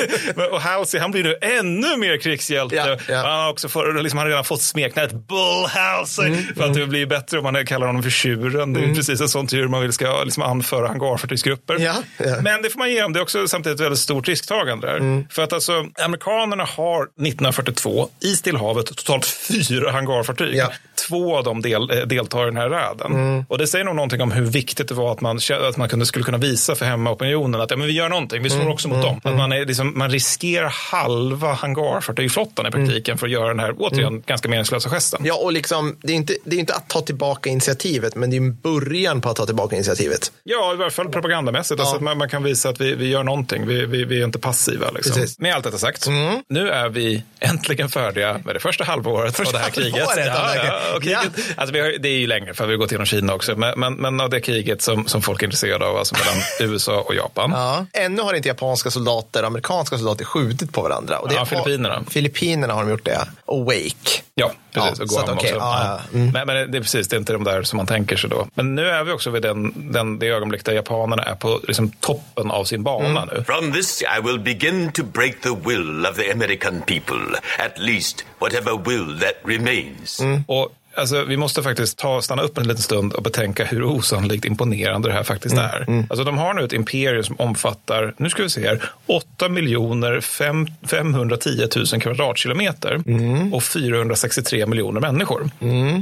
Och 0.51 0.61
Halsey 0.61 0.99
han 0.99 1.11
blir 1.11 1.23
nu 1.23 1.35
ännu 1.41 1.97
mer 1.97 2.17
krigshjälte. 2.17 2.75
Ja, 2.75 2.97
ja. 3.07 3.15
Han, 3.15 3.39
har 3.39 3.49
också 3.49 3.69
för, 3.69 4.01
liksom, 4.03 4.17
han 4.17 4.25
har 4.25 4.29
redan 4.29 4.45
fått 4.45 4.61
smeknamnet 4.61 5.13
Bull 5.13 5.65
Halsey 5.67 6.43
för 6.55 6.63
att 6.63 6.73
det 6.73 6.85
blir 6.85 7.05
bättre 7.05 7.37
om 7.37 7.43
man 7.43 7.65
kallar 7.65 7.87
honom 7.87 8.03
för 8.03 8.09
tjuren. 8.09 8.73
Det 8.73 8.79
är 8.79 8.95
precis 8.95 9.21
en 9.21 9.29
sån 9.29 9.47
tur 9.47 9.67
man 9.67 9.81
vill 9.81 9.93
ska 9.93 10.23
liksom, 10.23 10.43
anföra 10.43 10.87
hangarfartygsgrupper. 10.87 11.79
Ja, 11.79 11.98
ja. 12.17 12.41
Men 12.41 12.61
det 12.61 12.69
får 12.69 12.79
man 12.79 12.91
ge 12.91 13.01
dem. 13.01 13.13
Det 13.13 13.19
är 13.19 13.21
också 13.21 13.47
samtidigt 13.47 13.79
ett 13.79 13.85
väldigt 13.85 13.99
stort 13.99 14.27
risktagande 14.27 14.87
där. 14.87 14.97
Mm. 14.97 15.27
För 15.29 15.41
att 15.43 15.53
alltså, 15.53 15.85
amerikanerna 16.03 16.63
har 16.63 17.03
1942 17.03 18.09
i 18.19 18.35
Stillhavet 18.35 18.85
totalt 18.85 19.25
fyra 19.25 19.91
hangarfartyg. 19.91 20.55
Ja. 20.55 20.71
Två 21.09 21.37
av 21.37 21.43
dem 21.43 21.61
del, 21.61 21.91
eh, 21.91 21.97
deltar 21.97 22.43
i 22.43 22.45
den 22.45 22.57
här 22.57 22.69
räden. 22.69 23.11
Mm. 23.13 23.45
Och 23.49 23.57
det 23.57 23.67
säger 23.67 23.85
nog 23.85 23.95
någonting 23.95 24.21
om 24.21 24.31
hur 24.31 24.45
viktigt 24.45 24.87
det 24.87 24.93
var 24.93 25.11
att 25.11 25.21
man, 25.21 25.39
att 25.69 25.77
man 25.77 25.89
kunde, 25.89 26.05
skulle 26.05 26.25
kunna 26.25 26.37
visa 26.37 26.75
för 26.75 26.85
hemmaopinionen 26.85 27.61
att 27.61 27.71
ja, 27.71 27.77
men 27.77 27.87
vi 27.87 27.93
gör 27.93 28.09
någonting, 28.09 28.43
vi 28.43 28.49
slår 28.49 28.59
Mm. 28.61 28.73
också 28.73 28.87
mot 28.87 29.01
dem. 29.01 29.21
Att 29.23 29.37
man, 29.37 29.51
är, 29.51 29.65
liksom, 29.65 29.93
man 29.95 30.09
riskerar 30.09 30.69
halva 30.91 31.53
hangarfartygflottan 31.53 32.65
i 32.67 32.71
praktiken 32.71 33.17
för 33.17 33.25
att 33.25 33.31
göra 33.31 33.47
den 33.47 33.59
här, 33.59 33.73
återigen, 33.77 34.23
ganska 34.25 34.49
meningslösa 34.49 34.89
gesten. 34.89 35.21
Ja, 35.25 35.35
och 35.35 35.53
liksom, 35.53 35.95
det 36.03 36.11
är, 36.11 36.15
inte, 36.15 36.35
det 36.43 36.55
är 36.55 36.59
inte 36.59 36.73
att 36.73 36.89
ta 36.89 37.01
tillbaka 37.01 37.49
initiativet, 37.49 38.15
men 38.15 38.29
det 38.29 38.35
är 38.35 38.41
en 38.41 38.55
början 38.55 39.21
på 39.21 39.29
att 39.29 39.35
ta 39.35 39.45
tillbaka 39.45 39.75
initiativet. 39.75 40.31
Ja, 40.43 40.73
i 40.73 40.75
varje 40.75 40.91
fall 40.91 41.09
propagandamässigt. 41.09 41.79
Alltså 41.89 41.95
att 41.97 42.03
man, 42.03 42.17
man 42.17 42.29
kan 42.29 42.43
visa 42.43 42.69
att 42.69 42.81
vi, 42.81 42.95
vi 42.95 43.07
gör 43.09 43.23
någonting. 43.23 43.67
Vi, 43.67 43.85
vi, 43.85 44.03
vi 44.05 44.21
är 44.21 44.25
inte 44.25 44.39
passiva. 44.39 44.91
Liksom. 44.91 45.13
Precis. 45.13 45.39
Mm. 45.39 45.49
Med 45.49 45.55
allt 45.55 45.63
detta 45.63 45.77
sagt, 45.77 46.07
nu 46.49 46.69
är 46.69 46.89
vi 46.89 47.23
äntligen 47.39 47.89
färdiga 47.89 48.39
med 48.45 48.55
det 48.55 48.59
första 48.59 48.83
halvåret 48.83 49.39
av 49.39 49.45
det 49.51 49.59
här 49.59 49.69
kriget. 49.69 49.93
halvåret, 49.93 50.25
Ja, 50.25 50.55
ja, 50.55 50.65
ja, 50.65 50.95
och 50.95 51.03
kriget 51.03 51.31
alltså 51.55 51.73
vi 51.73 51.79
har, 51.79 51.93
det 51.99 52.09
är 52.09 52.17
ju 52.17 52.27
längre, 52.27 52.53
för 52.53 52.65
vi 52.65 52.73
har 52.73 52.77
gått 52.77 52.91
igenom 52.91 53.05
Kina 53.05 53.33
också. 53.33 53.55
Men, 53.55 53.79
men, 53.79 53.93
men 53.93 54.21
av 54.21 54.29
det 54.29 54.41
kriget 54.41 54.81
som, 54.81 55.07
som 55.07 55.21
folk 55.21 55.41
är 55.41 55.45
intresserade 55.45 55.85
av, 55.85 55.97
alltså 55.97 56.15
mellan 56.15 56.43
USA 56.73 57.01
och 57.01 57.15
Japan. 57.15 57.51
Ja. 57.51 57.85
Ännu 57.93 58.21
har 58.21 58.33
inte 58.33 58.47
japanska 58.47 58.91
soldater 58.91 59.41
och 59.41 59.47
amerikanska 59.47 59.97
soldater 59.97 60.25
skjutit 60.25 60.73
på 60.73 60.81
varandra. 60.81 61.19
Och 61.19 61.29
det 61.29 61.35
Ja, 61.35 61.45
Filippinerna. 61.45 62.03
Filippinerna 62.09 62.73
har 62.73 62.83
de 62.83 62.91
gjort 62.91 63.05
det. 63.05 63.27
Och 63.49 63.65
Wake. 63.65 64.21
Ja, 64.35 64.51
precis. 64.73 64.99
Ja, 64.99 65.03
och 65.03 65.09
så 65.09 65.19
att 65.19 65.25
Guam 65.25 65.37
okej, 65.37 65.53
också. 65.53 65.65
ja. 65.65 65.99
Mm. 66.13 66.31
Men, 66.31 66.47
men 66.47 66.71
det 66.71 66.77
är 66.77 66.81
precis, 66.81 67.07
det 67.07 67.15
är 67.15 67.17
inte 67.17 67.33
de 67.33 67.43
där 67.43 67.63
som 67.63 67.77
man 67.77 67.85
tänker 67.85 68.17
sig 68.17 68.29
då. 68.29 68.47
Men 68.53 68.75
nu 68.75 68.87
är 68.89 69.03
vi 69.03 69.11
också 69.11 69.29
vid 69.29 69.41
den, 69.41 69.91
den, 69.91 70.19
det 70.19 70.27
ögonblick 70.27 70.65
där 70.65 70.73
japanerna 70.73 71.23
är 71.23 71.35
på 71.35 71.59
liksom, 71.67 71.89
toppen 71.91 72.51
av 72.51 72.63
sin 72.63 72.83
bana 72.83 73.09
Mm. 73.09 73.29
nu. 73.33 73.43
From 73.43 73.71
this, 73.73 74.01
I 74.01 74.21
will 74.27 74.39
begin 74.39 74.91
to 74.91 75.03
break 75.03 75.41
the 75.41 75.49
will 75.65 76.05
of 76.05 76.15
the 76.17 76.31
American 76.31 76.81
people, 76.81 77.39
at 77.65 77.77
least 77.79 78.25
whatever 78.39 78.71
will 78.85 79.19
that 79.19 79.33
remains. 79.45 80.21
Och 80.47 80.69
alltså, 80.95 81.23
vi 81.23 81.37
måste 81.37 81.63
faktiskt 81.63 81.97
ta, 81.97 82.21
stanna 82.21 82.41
upp 82.41 82.57
en 82.57 82.67
liten 82.67 82.83
stund 82.83 83.13
och 83.13 83.23
betänka 83.23 83.65
hur 83.65 83.83
osannolikt 83.83 84.45
imponerande 84.45 85.07
det 85.09 85.13
här 85.13 85.23
faktiskt 85.23 85.55
Mm, 85.55 85.65
är. 85.65 86.05
Alltså, 86.09 86.23
de 86.23 86.37
har 86.37 86.53
nu 86.53 86.63
ett 86.63 86.73
imperium 86.73 87.23
som 87.23 87.35
omfattar, 87.39 88.13
nu 88.17 88.29
ska 88.29 88.43
vi 88.43 88.49
se 88.49 88.67
här, 88.67 88.83
8 89.05 89.49
miljoner 89.49 90.21
fem- 90.21 90.67
510 90.87 91.67
000 91.93 92.01
kvadratkilometer 92.01 93.01
Mm. 93.07 93.53
och 93.53 93.63
463 93.63 94.65
miljoner 94.65 95.01
människor. 95.01 95.49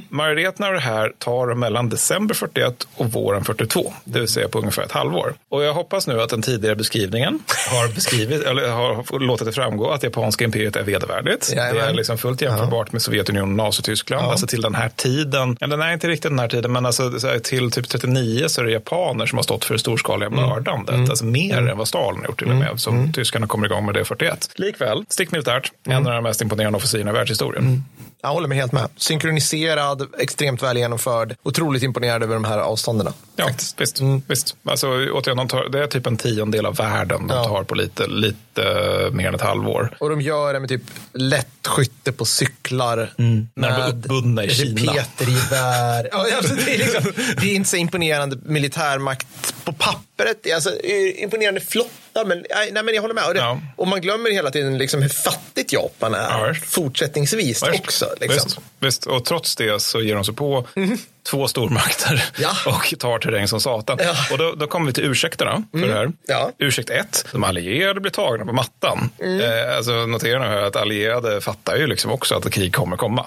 Majoriteten 0.09 0.65
av 0.65 0.73
det 0.73 0.79
här 0.79 1.11
tar 1.19 1.53
mellan 1.53 1.89
december 1.89 2.35
41 2.35 2.87
och 2.95 3.11
våren 3.11 3.43
42, 3.45 3.93
det 4.03 4.19
vill 4.19 4.27
säga 4.27 4.47
på 4.47 4.59
ungefär 4.59 4.83
ett 4.83 4.91
halvår. 4.91 5.33
Och 5.49 5.63
jag 5.63 5.73
hoppas 5.73 6.07
nu 6.07 6.21
att 6.21 6.29
den 6.29 6.41
tidigare 6.41 6.75
beskrivningen 6.75 7.39
har, 7.71 7.87
beskrivit, 7.95 8.43
eller 8.43 8.69
har 8.69 9.19
låtit 9.19 9.45
det 9.47 9.51
framgå 9.53 9.89
att 9.91 10.03
japanska 10.03 10.45
imperiet 10.45 10.75
är 10.75 10.83
vedervärdigt. 10.83 11.51
Det 11.53 11.59
är 11.61 11.67
Jajamän. 11.73 11.95
liksom 11.95 12.17
fullt 12.17 12.41
jämförbart 12.41 12.91
med 12.91 13.01
Sovjetunionen 13.01 13.59
och 13.59 13.65
Nazityskland. 13.65 14.25
Ja. 14.25 14.31
Alltså 14.31 14.47
till 14.47 14.61
den 14.61 14.75
här 14.77 14.89
tiden, 14.89 15.57
ja, 15.59 15.67
den 15.67 15.81
är 15.81 15.93
inte 15.93 16.07
riktigt 16.07 16.31
den 16.31 16.39
här 16.39 16.47
tiden, 16.47 16.71
men 16.71 16.85
alltså, 16.85 17.11
till 17.43 17.71
typ 17.71 17.89
39 17.89 18.47
så 18.47 18.61
är 18.61 18.65
det 18.65 18.71
japaner 18.71 19.25
som 19.25 19.37
har 19.37 19.43
stått 19.43 19.65
för 19.65 19.73
det 19.73 19.79
storskaliga 19.79 20.29
mördandet. 20.29 21.09
Alltså 21.09 21.25
mer 21.25 21.67
än 21.67 21.77
vad 21.77 21.87
Stalin 21.87 22.19
har 22.19 22.27
gjort 22.27 22.39
till 22.39 22.49
och 22.49 22.55
med, 22.55 22.79
som 22.79 23.13
tyskarna 23.13 23.47
kommer 23.47 23.65
igång 23.65 23.85
med 23.85 23.93
det 23.93 24.05
41. 24.05 24.49
Likväl, 24.55 25.05
stickmilitärt, 25.09 25.71
en 25.85 26.07
av 26.07 26.13
de 26.13 26.23
mest 26.23 26.41
imponerande 26.41 26.77
offensiverna 26.77 27.11
i 27.11 27.13
världshistorien. 27.13 27.83
Jag 28.21 28.29
håller 28.29 28.47
mig 28.47 28.57
helt 28.57 28.71
med. 28.71 28.89
Synkroniserad, 28.97 30.07
extremt 30.19 30.63
väl 30.63 30.77
genomförd. 30.77 31.35
Otroligt 31.43 31.83
imponerad 31.83 32.23
över 32.23 32.33
de 32.33 32.43
här 32.43 32.57
avstånden. 32.57 33.13
Ja, 33.35 33.49
visst. 33.77 34.01
visst. 34.27 34.55
Alltså, 34.63 34.87
återigen, 34.87 35.37
de 35.37 35.47
tar, 35.47 35.69
det 35.69 35.83
är 35.83 35.87
typ 35.87 36.07
en 36.07 36.17
tiondel 36.17 36.65
av 36.65 36.75
världen 36.75 37.27
de 37.27 37.33
Ja. 37.37 37.43
tar 37.43 37.63
på 37.63 37.75
lite, 37.75 38.07
lite 38.07 38.61
mer 39.11 39.27
än 39.27 39.35
ett 39.35 39.41
halvår. 39.41 39.97
Och 39.99 40.09
de 40.09 40.21
gör 40.21 40.53
det 40.53 40.59
med 40.59 40.69
typ 40.69 40.81
lätt 41.13 41.67
skytte 41.67 42.11
på 42.11 42.25
cyklar. 42.25 43.13
När 43.17 43.69
de 43.69 43.81
var 43.81 43.89
uppbundna 43.89 44.43
i 44.43 44.49
Kina. 44.49 44.91
Repetergevär. 44.93 46.09
ja, 46.11 46.25
alltså, 46.37 46.55
det, 46.55 46.73
är 46.73 46.77
liksom, 46.77 47.11
det 47.41 47.51
är 47.51 47.55
inte 47.55 47.69
så 47.69 47.77
imponerande 47.77 48.37
militärmakt 48.45 49.55
på 49.63 49.73
pappret. 49.73 50.37
Det 50.43 50.51
är 50.51 50.55
Alltså, 50.55 50.69
eh, 50.69 51.23
imponerande 51.23 51.61
flottar, 52.25 52.25
men, 52.35 52.45
nej, 52.73 52.83
men 52.83 52.95
jag 52.95 53.01
håller 53.01 53.15
med. 53.15 53.27
Och, 53.27 53.33
det, 53.33 53.39
Ja. 53.39 53.61
och 53.75 53.87
man 53.87 54.01
glömmer 54.01 54.31
hela 54.31 54.51
tiden 54.51 54.77
liksom 54.77 55.01
hur 55.01 55.09
fattigt 55.09 55.73
Japan 55.73 56.13
är 56.13 56.47
Ja, 56.47 56.53
fortsättningsvis 56.65 57.63
Visst. 57.63 57.79
också. 57.81 58.05
Liksom. 58.21 58.45
Visst, 58.45 58.57
visst. 58.79 59.05
Och 59.07 59.25
trots 59.25 59.55
det 59.55 59.81
så 59.81 60.01
ger 60.01 60.15
de 60.15 60.23
sig 60.25 60.33
på 60.35 60.67
två 61.29 61.47
stormakter 61.47 62.23
Ja. 62.37 62.49
och 62.65 62.93
tar 62.99 63.19
terräng 63.19 63.47
som 63.47 63.61
satan. 63.61 63.97
Ja. 64.01 64.13
Och 64.31 64.37
då, 64.37 64.51
då 64.55 64.67
kommer 64.67 64.87
vi 64.87 64.93
till 64.93 65.03
ursäkterna 65.03 65.63
för 65.71 65.87
det 65.87 65.93
här. 65.93 66.11
Ja. 66.27 66.51
Ursäkt 66.57 66.89
ett, 66.89 67.25
de 67.31 67.43
allierade 67.43 67.99
blir 67.99 68.11
tagna 68.11 68.45
på 68.45 68.53
mattan. 68.53 69.09
Eh, 69.19 69.77
alltså, 69.77 69.91
notera 69.91 70.39
nu 70.39 70.45
här 70.45 70.61
att 70.61 70.75
allierade 70.75 71.41
fattar 71.41 71.75
ju 71.75 71.87
liksom 71.87 72.11
också 72.11 72.35
att 72.35 72.51
krig 72.51 72.75
kommer 72.75 72.97
komma. 72.97 73.25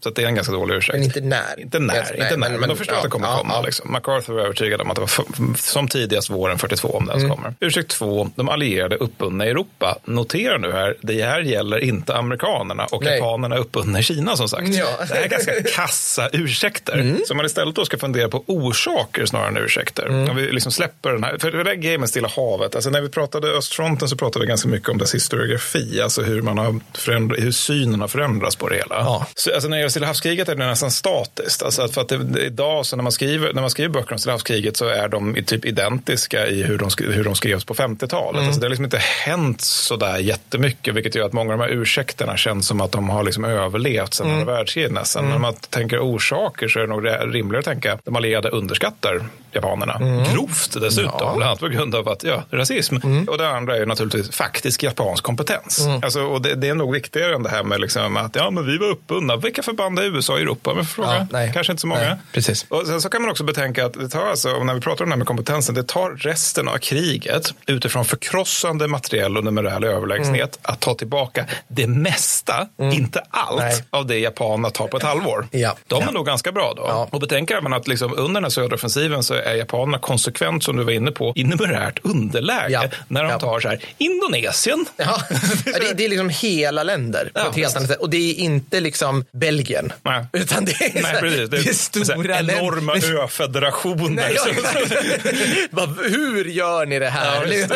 Så 0.00 0.08
att 0.08 0.14
det 0.14 0.22
är 0.22 0.26
en 0.26 0.34
ganska 0.34 0.52
dålig 0.52 0.74
ursäkt. 0.74 0.94
Men 0.94 1.02
inte 1.04 1.20
när. 1.20 1.60
Inte 1.60 1.78
när, 1.78 1.94
Nej, 1.94 2.20
inte 2.22 2.36
när, 2.36 2.58
men, 2.58 2.68
de 2.68 2.76
förstår 2.76 2.96
att 2.96 3.02
det 3.02 3.08
kommer 3.08 3.36
komma. 3.36 3.60
Liksom. 3.60 3.92
MacArthur 3.92 4.34
var 4.34 4.40
övertygad 4.42 4.80
om 4.80 4.90
att 4.90 4.94
det 4.96 5.00
var 5.00 5.56
som 5.56 5.88
tidigast 5.88 6.30
våren 6.30 6.58
42 6.58 6.88
om 6.88 7.06
det 7.06 7.12
ens 7.12 7.24
Mm. 7.24 7.36
kommer. 7.36 7.54
Ursäkt 7.60 7.90
två, 7.90 8.30
de 8.34 8.48
allierade 8.48 8.96
uppbundna 8.96 9.46
i 9.46 9.50
Europa. 9.50 9.98
Notera 10.04 10.58
nu 10.58 10.72
här, 10.72 10.96
det 11.00 11.22
här 11.22 11.40
gäller 11.40 11.78
inte 11.78 12.16
amerikanerna 12.16 12.84
och 12.84 13.04
japanerna 13.04 13.56
uppbundna 13.56 13.98
i 13.98 14.02
Kina 14.02 14.36
som 14.36 14.48
sagt. 14.48 14.62
Mm. 14.62 14.76
Det 15.08 15.14
här 15.14 15.22
är 15.22 15.28
ganska 15.28 15.52
kassa 15.76 16.28
ursäkter. 16.32 17.16
Så 17.26 17.34
man 17.34 17.46
istället 17.46 17.74
då 17.74 17.84
ska 17.84 17.98
fundera 17.98 18.28
på 18.28 18.44
orsaker 18.46 19.26
snarare 19.26 19.48
än 19.48 19.56
ursäkter. 19.56 20.06
Mm. 20.06 20.30
Om 20.30 20.36
vi 20.36 20.52
liksom 20.52 20.72
släpper 20.72 21.12
den 21.12 21.24
här, 21.24 21.38
för 21.38 21.50
det 21.50 21.64
där 21.64 21.74
gamet 21.74 22.10
Stilla 22.10 22.28
havet, 22.28 22.74
alltså 22.74 22.90
när 22.90 23.00
vi 23.00 23.08
pratade 23.08 23.48
östfronten 23.48 24.08
så 24.08 24.16
pratade 24.16 24.44
vi 24.44 24.48
ganska 24.48 24.68
mycket 24.68 24.88
om 24.88 24.98
dess 24.98 25.14
historiografi, 25.14 26.00
alltså 26.00 26.22
hur, 26.22 26.42
man 26.42 26.58
har 26.58 26.80
förändrat, 26.94 27.38
hur 27.42 27.52
synen 27.52 28.00
har 28.00 28.08
förändrats 28.08 28.56
på 28.56 28.68
det 28.68 28.76
hela. 28.76 28.94
Ja. 28.94 29.26
Så, 29.34 29.54
alltså 29.54 29.68
när 29.68 29.76
det 29.76 29.80
gäller 29.80 29.90
Stilla 29.90 30.06
havskriget 30.06 30.48
är 30.48 30.54
det 30.54 30.66
nästan 30.66 30.90
statiskt. 30.90 31.62
Alltså 31.62 31.88
för 31.88 32.00
att 32.00 32.08
det, 32.08 32.42
idag 32.46 32.86
så 32.86 32.96
när 32.96 33.02
man, 33.02 33.12
skriver, 33.12 33.52
när 33.52 33.60
man 33.60 33.70
skriver 33.70 33.90
böcker 33.90 34.12
om 34.12 34.18
Stilla 34.18 34.32
havskriget 34.32 34.76
så 34.76 34.88
är 34.88 35.08
de 35.08 35.36
typ 35.46 35.64
identiska 35.64 36.46
i 36.46 36.62
hur 36.62 36.78
de, 36.78 36.90
hur 37.12 37.24
de 37.24 37.34
skrevs 37.34 37.64
på 37.64 37.74
50-talet. 37.74 38.42
Alltså 38.42 38.60
det 38.60 38.64
har 38.64 38.70
liksom 38.70 38.84
inte 38.84 38.98
hänt 38.98 39.60
så 39.60 39.96
där 39.96 40.18
jättemycket, 40.18 40.94
vilket 40.94 41.14
gör 41.14 41.26
att 41.26 41.32
många 41.32 41.52
av 41.52 41.58
de 41.58 41.64
här 41.64 41.70
ursäkterna 41.70 42.36
känns 42.36 42.66
som 42.66 42.80
att 42.80 42.92
de 42.92 43.08
har 43.08 43.22
liksom 43.22 43.44
överlevt 43.44 44.14
sedan 44.14 44.30
andra 44.30 44.44
världskriget 44.44 44.92
nästan. 44.92 45.28
När 45.28 45.38
man 45.38 45.54
tänker 45.54 45.98
orsaker 45.98 46.68
så 46.68 46.78
är 46.78 46.82
det 46.82 46.88
nog 46.88 46.97
re- 47.00 47.30
rimligare 47.32 47.58
att 47.58 47.64
tänka 47.64 47.92
att 47.92 48.04
de 48.04 48.16
allierade 48.16 48.48
underskattar 48.48 49.20
japanerna. 49.52 50.24
Grovt 50.32 50.76
dessutom, 50.80 51.12
bland 51.18 51.42
annat 51.42 51.60
på 51.60 51.68
grund 51.68 51.94
av 51.94 52.08
att, 52.08 52.24
ja, 52.24 52.42
rasism. 52.50 52.96
Och 53.28 53.38
det 53.38 53.48
andra 53.48 53.74
är 53.76 53.80
ju 53.80 53.86
naturligtvis 53.86 54.30
faktisk 54.36 54.82
japansk 54.82 55.24
kompetens. 55.24 55.86
Alltså, 56.02 56.20
och 56.20 56.42
det, 56.42 56.54
det 56.54 56.68
är 56.68 56.74
nog 56.74 56.92
viktigare 56.92 57.34
än 57.34 57.42
det 57.42 57.50
här 57.50 57.62
med 57.62 57.80
liksom 57.80 58.16
att 58.16 58.36
ja, 58.36 58.50
men 58.50 58.66
vi 58.66 58.78
var 58.78 58.86
uppbundna. 58.86 59.36
Vilka 59.36 59.62
förband 59.62 59.98
är 59.98 60.02
USA 60.04 60.38
i 60.38 60.42
Europa? 60.42 60.74
Men 60.74 60.84
fråga. 60.84 61.26
Ja. 61.32 61.38
Kanske 61.54 61.72
inte 61.72 61.80
så 61.80 61.86
många. 61.86 62.00
Nej, 62.00 62.16
precis. 62.32 62.66
Och 62.68 62.86
sen 62.86 63.00
så 63.00 63.08
kan 63.08 63.22
man 63.22 63.30
också 63.30 63.44
betänka 63.44 63.86
att 63.86 63.92
det 63.92 64.08
tar 64.08 64.26
alltså, 64.26 64.50
och 64.50 64.66
när 64.66 64.74
vi 64.74 64.80
pratar 64.80 65.04
om 65.04 65.08
det 65.10 65.14
här 65.14 65.18
med 65.18 65.26
kompetensen, 65.26 65.74
det 65.74 65.82
tar 65.88 66.10
resten 66.10 66.68
av 66.68 66.78
kriget 66.78 67.54
utifrån 67.66 68.04
förkrossande 68.04 68.88
materiell 68.88 69.36
och 69.36 69.44
numerär 69.44 69.84
överlägsenhet 69.84 70.58
att 70.62 70.80
ta 70.80 70.94
tillbaka 70.94 71.44
det 71.68 71.86
mesta, 71.86 72.68
inte 72.82 73.22
allt, 73.30 73.58
Nej. 73.60 73.84
av 73.90 74.06
det 74.06 74.18
japanerna 74.18 74.70
tar 74.70 74.86
på 74.88 74.96
ett 74.96 75.02
halvår. 75.02 75.46
Ja. 75.50 75.76
De 75.86 76.02
är 76.02 76.06
Ja. 76.06 76.10
nog 76.12 76.26
ganska 76.26 76.52
bra 76.52 76.72
då. 76.76 76.82
Ja. 76.88 77.08
Och 77.10 77.20
betänk 77.20 77.50
även 77.50 77.72
att 77.72 77.88
liksom 77.88 78.12
under 78.16 78.34
den 78.34 78.44
här 78.44 78.50
södra 78.50 78.74
offensiven 78.74 79.22
så 79.22 79.34
är 79.34 79.54
japanerna 79.54 79.98
konsekvent, 79.98 80.64
som 80.64 80.76
du 80.76 80.84
var 80.84 80.92
inne 80.92 81.10
på, 81.10 81.32
i 81.36 81.44
numerärt 81.44 81.98
underläge 82.02 82.68
Ja. 82.70 82.84
när 83.08 83.22
de 83.22 83.30
Ja. 83.30 83.38
tar 83.38 83.60
så 83.60 83.68
här, 83.68 83.78
Indonesien. 83.98 84.86
Ja, 84.96 85.22
det, 85.64 85.92
det 85.96 86.04
är 86.04 86.08
liksom 86.08 86.28
hela 86.28 86.82
länder 86.82 87.30
på 87.34 87.40
ett 87.50 87.56
helt 87.56 87.76
annat 87.76 87.88
sätt. 87.88 87.98
Och 88.00 88.10
det 88.10 88.16
är 88.30 88.34
inte 88.34 88.80
liksom 88.80 89.24
Belgien. 89.32 89.92
Nej. 90.02 90.26
Utan 90.32 90.64
det 90.64 90.72
är, 90.72 90.94
Nej, 90.94 91.02
här- 91.02 91.20
precis. 91.20 91.88
det 91.90 92.00
är 92.00 92.04
så 92.04 92.12
här 92.12 92.20
stora 92.22 92.38
enorma 92.38 92.92
länder. 92.94 93.24
öfederationer. 93.24 94.08
Nej, 94.10 94.36
ja, 94.36 95.86
Hur 96.02 96.44
gör 96.44 96.86
ni 96.86 96.98
det 96.98 97.08
här? 97.08 97.34
Ja, 97.34 97.66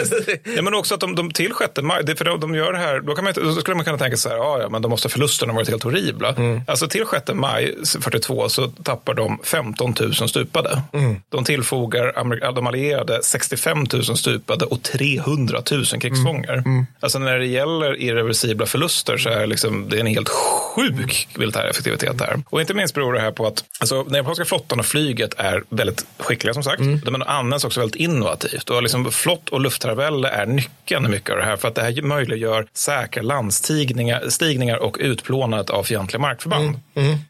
det. 0.55 0.63
men 0.63 0.75
också 0.75 0.95
att 0.95 1.01
de, 1.01 1.15
de 1.15 1.31
till 1.31 1.53
6 1.59 1.73
maj, 1.83 2.05
det, 2.05 2.17
för 2.17 2.25
de, 2.25 2.41
de 2.41 2.55
gör 2.55 2.73
det 2.73 2.79
här, 2.79 3.01
då, 3.01 3.15
kan 3.15 3.25
man, 3.25 3.33
då 3.37 3.55
skulle 3.55 3.75
man 3.77 3.85
kunna 3.85 3.99
tänka 3.99 4.17
så 4.17 4.29
här, 4.29 4.37
ja, 4.37 4.59
ja, 4.63 4.69
men 4.69 4.83
då 4.83 4.89
måste 4.89 5.09
förlusterna 5.09 5.53
varit 5.53 5.69
helt 5.69 5.83
horribla. 5.83 6.29
Mm. 6.29 6.61
Alltså 6.67 6.89
till 6.89 7.05
6 7.11 7.23
maj 7.35 7.75
42 8.01 8.49
så 8.49 8.67
tappar 8.69 9.02
de 9.05 9.39
15 9.45 9.95
000 10.01 10.15
stupade. 10.15 10.83
Mm. 10.93 11.17
De 11.29 11.45
tillfogar 11.45 12.53
de 12.53 12.67
allierade 12.67 13.23
65 13.23 13.87
000 13.93 14.05
stupade 14.05 14.65
och 14.65 14.83
300 14.83 15.63
000 15.71 15.85
krigsfångar. 15.85 16.55
Mm. 16.55 16.87
Alltså 17.01 17.19
när 17.19 17.39
det 17.39 17.47
gäller 17.47 18.01
irreversibla 18.01 18.67
förluster 18.67 19.17
så 19.17 19.29
är 19.29 19.47
liksom, 19.47 19.89
det 19.89 19.97
är 19.97 20.01
en 20.01 20.07
helt 20.07 20.29
sjuk 20.29 21.29
militär 21.35 21.67
effektivitet 21.67 22.21
här. 22.21 22.43
Och 22.51 22.61
inte 22.61 22.75
minst 22.75 22.95
beror 22.95 23.13
det 23.13 23.21
här 23.21 23.31
på 23.31 23.47
att 23.47 23.65
alltså, 23.81 24.05
den 24.05 24.15
japanska 24.15 24.45
flottan 24.45 24.79
och 24.79 24.87
flyget 24.87 25.35
är 25.39 25.63
väldigt 25.69 26.07
skickliga 26.19 26.55
som 26.55 26.63
sagt. 26.63 26.83
De 27.05 27.23
används 27.27 27.65
också 27.65 27.81
väldigt 27.81 28.01
innovativt. 28.01 28.71
Och 28.71 28.83
liksom, 28.83 29.13
flott 29.13 29.49
och 29.49 29.61
luftherravälde 29.61 30.29
är 30.29 30.47
nyckeln 30.47 31.07
i 31.07 31.09
mycket 31.09 31.31
av 31.31 31.37
det 31.37 31.45
här. 31.45 31.57
För 31.57 31.69
att 31.69 31.75
det 31.75 31.83
här 31.83 32.03
möjliggör 32.03 32.67
säkra 32.75 33.23
landstigningar 33.23 34.29
stigningar 34.29 34.77
och 34.77 34.97
utplånandet 35.01 35.71
av 35.71 35.83
fientliga 35.85 36.21
markförband. 36.21 36.79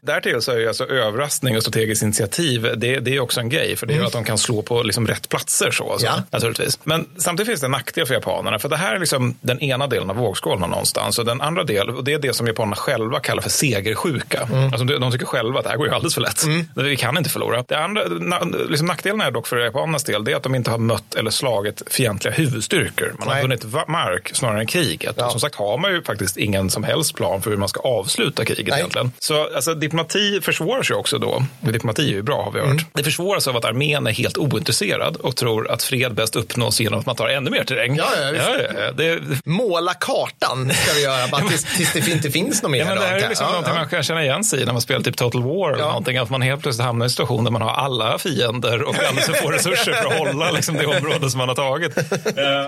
Därtill 0.01 0.41
så 0.41 0.51
är 0.51 0.59
ju 0.59 0.67
alltså 0.67 0.85
överraskning 0.85 1.57
strategiskt 1.63 2.03
initiativ, 2.03 2.61
det, 2.77 2.99
det 2.99 3.15
är 3.15 3.19
också 3.19 3.39
en 3.39 3.49
grej. 3.49 3.75
För 3.75 3.87
det 3.87 3.93
är 3.95 4.03
att 4.03 4.11
de 4.13 4.23
kan 4.23 4.37
slå 4.37 4.61
på 4.61 4.83
liksom 4.83 5.07
rätt 5.07 5.29
platser 5.29 5.71
så. 5.71 5.91
Alltså, 5.91 6.07
Ja. 6.07 6.23
naturligtvis. 6.31 6.79
Men 6.83 7.05
samtidigt 7.17 7.47
finns 7.47 7.59
det 7.61 7.67
en 7.67 7.71
nackdel 7.71 8.05
för 8.05 8.13
japanerna. 8.13 8.59
För 8.59 8.69
det 8.69 8.77
här 8.77 8.95
är 8.95 8.99
liksom 8.99 9.35
den 9.41 9.59
ena 9.59 9.87
delen 9.87 10.09
av 10.09 10.15
vågskålen 10.15 10.69
någonstans. 10.69 11.19
Och 11.19 11.25
den 11.25 11.41
andra 11.41 11.63
delen, 11.63 11.95
och 11.95 12.03
det 12.03 12.13
är 12.13 12.19
det 12.19 12.33
som 12.33 12.47
japanerna 12.47 12.75
själva 12.75 13.19
kallar 13.19 13.41
för 13.41 13.49
segersjuka. 13.49 14.39
Alltså, 14.71 14.83
de, 14.85 14.99
de 14.99 15.11
tycker 15.11 15.25
själva 15.25 15.59
att 15.59 15.63
det 15.65 15.69
här 15.69 15.77
går 15.77 15.87
ju 15.87 15.93
alldeles 15.93 16.13
för 16.13 16.21
lätt. 16.21 16.43
Vi 16.75 16.95
kan 16.97 17.17
inte 17.17 17.29
förlora. 17.29 17.63
Det 17.67 17.77
andra, 17.77 18.03
na, 18.07 18.39
liksom 18.69 18.87
nackdelen 18.87 19.21
är 19.21 19.31
dock 19.31 19.47
för 19.47 19.57
japanernas 19.57 20.03
del, 20.03 20.23
det 20.23 20.31
är 20.31 20.35
att 20.35 20.43
de 20.43 20.55
inte 20.55 20.71
har 20.71 20.77
mött 20.77 21.15
eller 21.15 21.31
slagit 21.31 21.81
fientliga 21.87 22.33
huvudstyrkor. 22.33 23.15
Man 23.19 23.27
har 23.27 23.35
Nej. 23.35 23.41
vunnit 23.43 23.65
mark 23.87 24.31
snarare 24.33 24.59
än 24.59 24.67
kriget. 24.67 25.21
Och 25.21 25.31
som 25.31 25.39
sagt 25.39 25.55
har 25.55 25.77
man 25.77 25.91
ju 25.91 26.03
faktiskt 26.03 26.37
ingen 26.37 26.69
som 26.69 26.83
helst 26.83 27.15
plan 27.15 27.41
för 27.41 27.49
hur 27.49 27.57
man 27.57 27.69
ska 27.69 27.79
avsluta 27.79 28.45
kriget 28.45 28.67
Nej. 28.67 28.79
egentligen. 28.79 29.11
Så 29.19 29.55
alltså, 29.55 29.73
diplomati 29.73 30.41
försvåras 30.41 30.91
ju 30.91 30.95
också 30.95 31.17
då. 31.17 31.43
Och 31.61 31.71
diplomati 31.71 32.09
är 32.09 32.13
ju 32.13 32.21
bra 32.21 32.43
har 32.43 32.51
vi 32.51 32.59
hört. 32.59 32.69
Mm. 32.69 32.83
Det 32.93 33.03
försvåras 33.03 33.47
av 33.47 33.57
att 33.57 33.65
armén 33.65 34.07
är 34.07 34.11
helt 34.11 34.37
ointresserad 34.37 35.15
och 35.15 35.35
tror 35.35 35.71
att 35.71 35.83
fred 35.83 36.13
bäst 36.13 36.35
uppnås 36.35 36.79
genom 36.79 36.99
att 36.99 37.05
man 37.05 37.15
tar 37.15 37.27
ännu 37.27 37.49
mer 37.49 37.63
terräng. 37.63 37.95
Ja, 37.95 38.05
ja, 38.21 38.55
ja, 38.77 38.91
det, 38.91 39.21
Måla 39.45 39.93
kartan 39.93 40.71
ska 40.73 40.93
vi 40.93 41.03
göra, 41.03 41.27
bara 41.27 41.41
tills, 41.41 41.77
tills 41.77 41.93
det 41.93 42.11
inte 42.11 42.31
finns 42.31 42.63
något 42.63 42.71
mer. 42.71 42.79
Ja, 42.79 42.85
men 42.85 42.97
det 42.97 43.05
här 43.05 43.17
är 43.17 43.29
liksom 43.29 43.45
Ja, 43.45 43.51
någonting 43.51 43.73
man 43.75 43.89
kan 43.89 44.03
känna 44.03 44.23
igen 44.23 44.43
sig 44.43 44.61
i 44.61 44.65
när 44.65 44.73
man 44.73 44.81
spelar 44.81 45.01
typ 45.01 45.17
Total 45.17 45.43
War. 45.43 45.73
Eller 45.73 45.83
någonting, 45.83 46.17
att 46.17 46.29
man 46.29 46.41
helt 46.41 46.61
plötsligt 46.61 46.85
hamnar 46.85 47.05
i 47.05 47.07
en 47.07 47.09
situation 47.09 47.43
där 47.43 47.51
man 47.51 47.61
har 47.61 47.69
alla 47.71 48.17
fiender 48.17 48.83
och 48.83 48.95
alldeles 48.95 49.25
för 49.25 49.33
få 49.33 49.51
resurser 49.51 49.93
för 49.93 50.07
att 50.07 50.17
hålla 50.17 50.51
liksom, 50.51 50.75
det 50.75 50.85
område 50.85 51.29
som 51.29 51.37
man 51.37 51.47
har 51.47 51.55
tagit. 51.55 51.93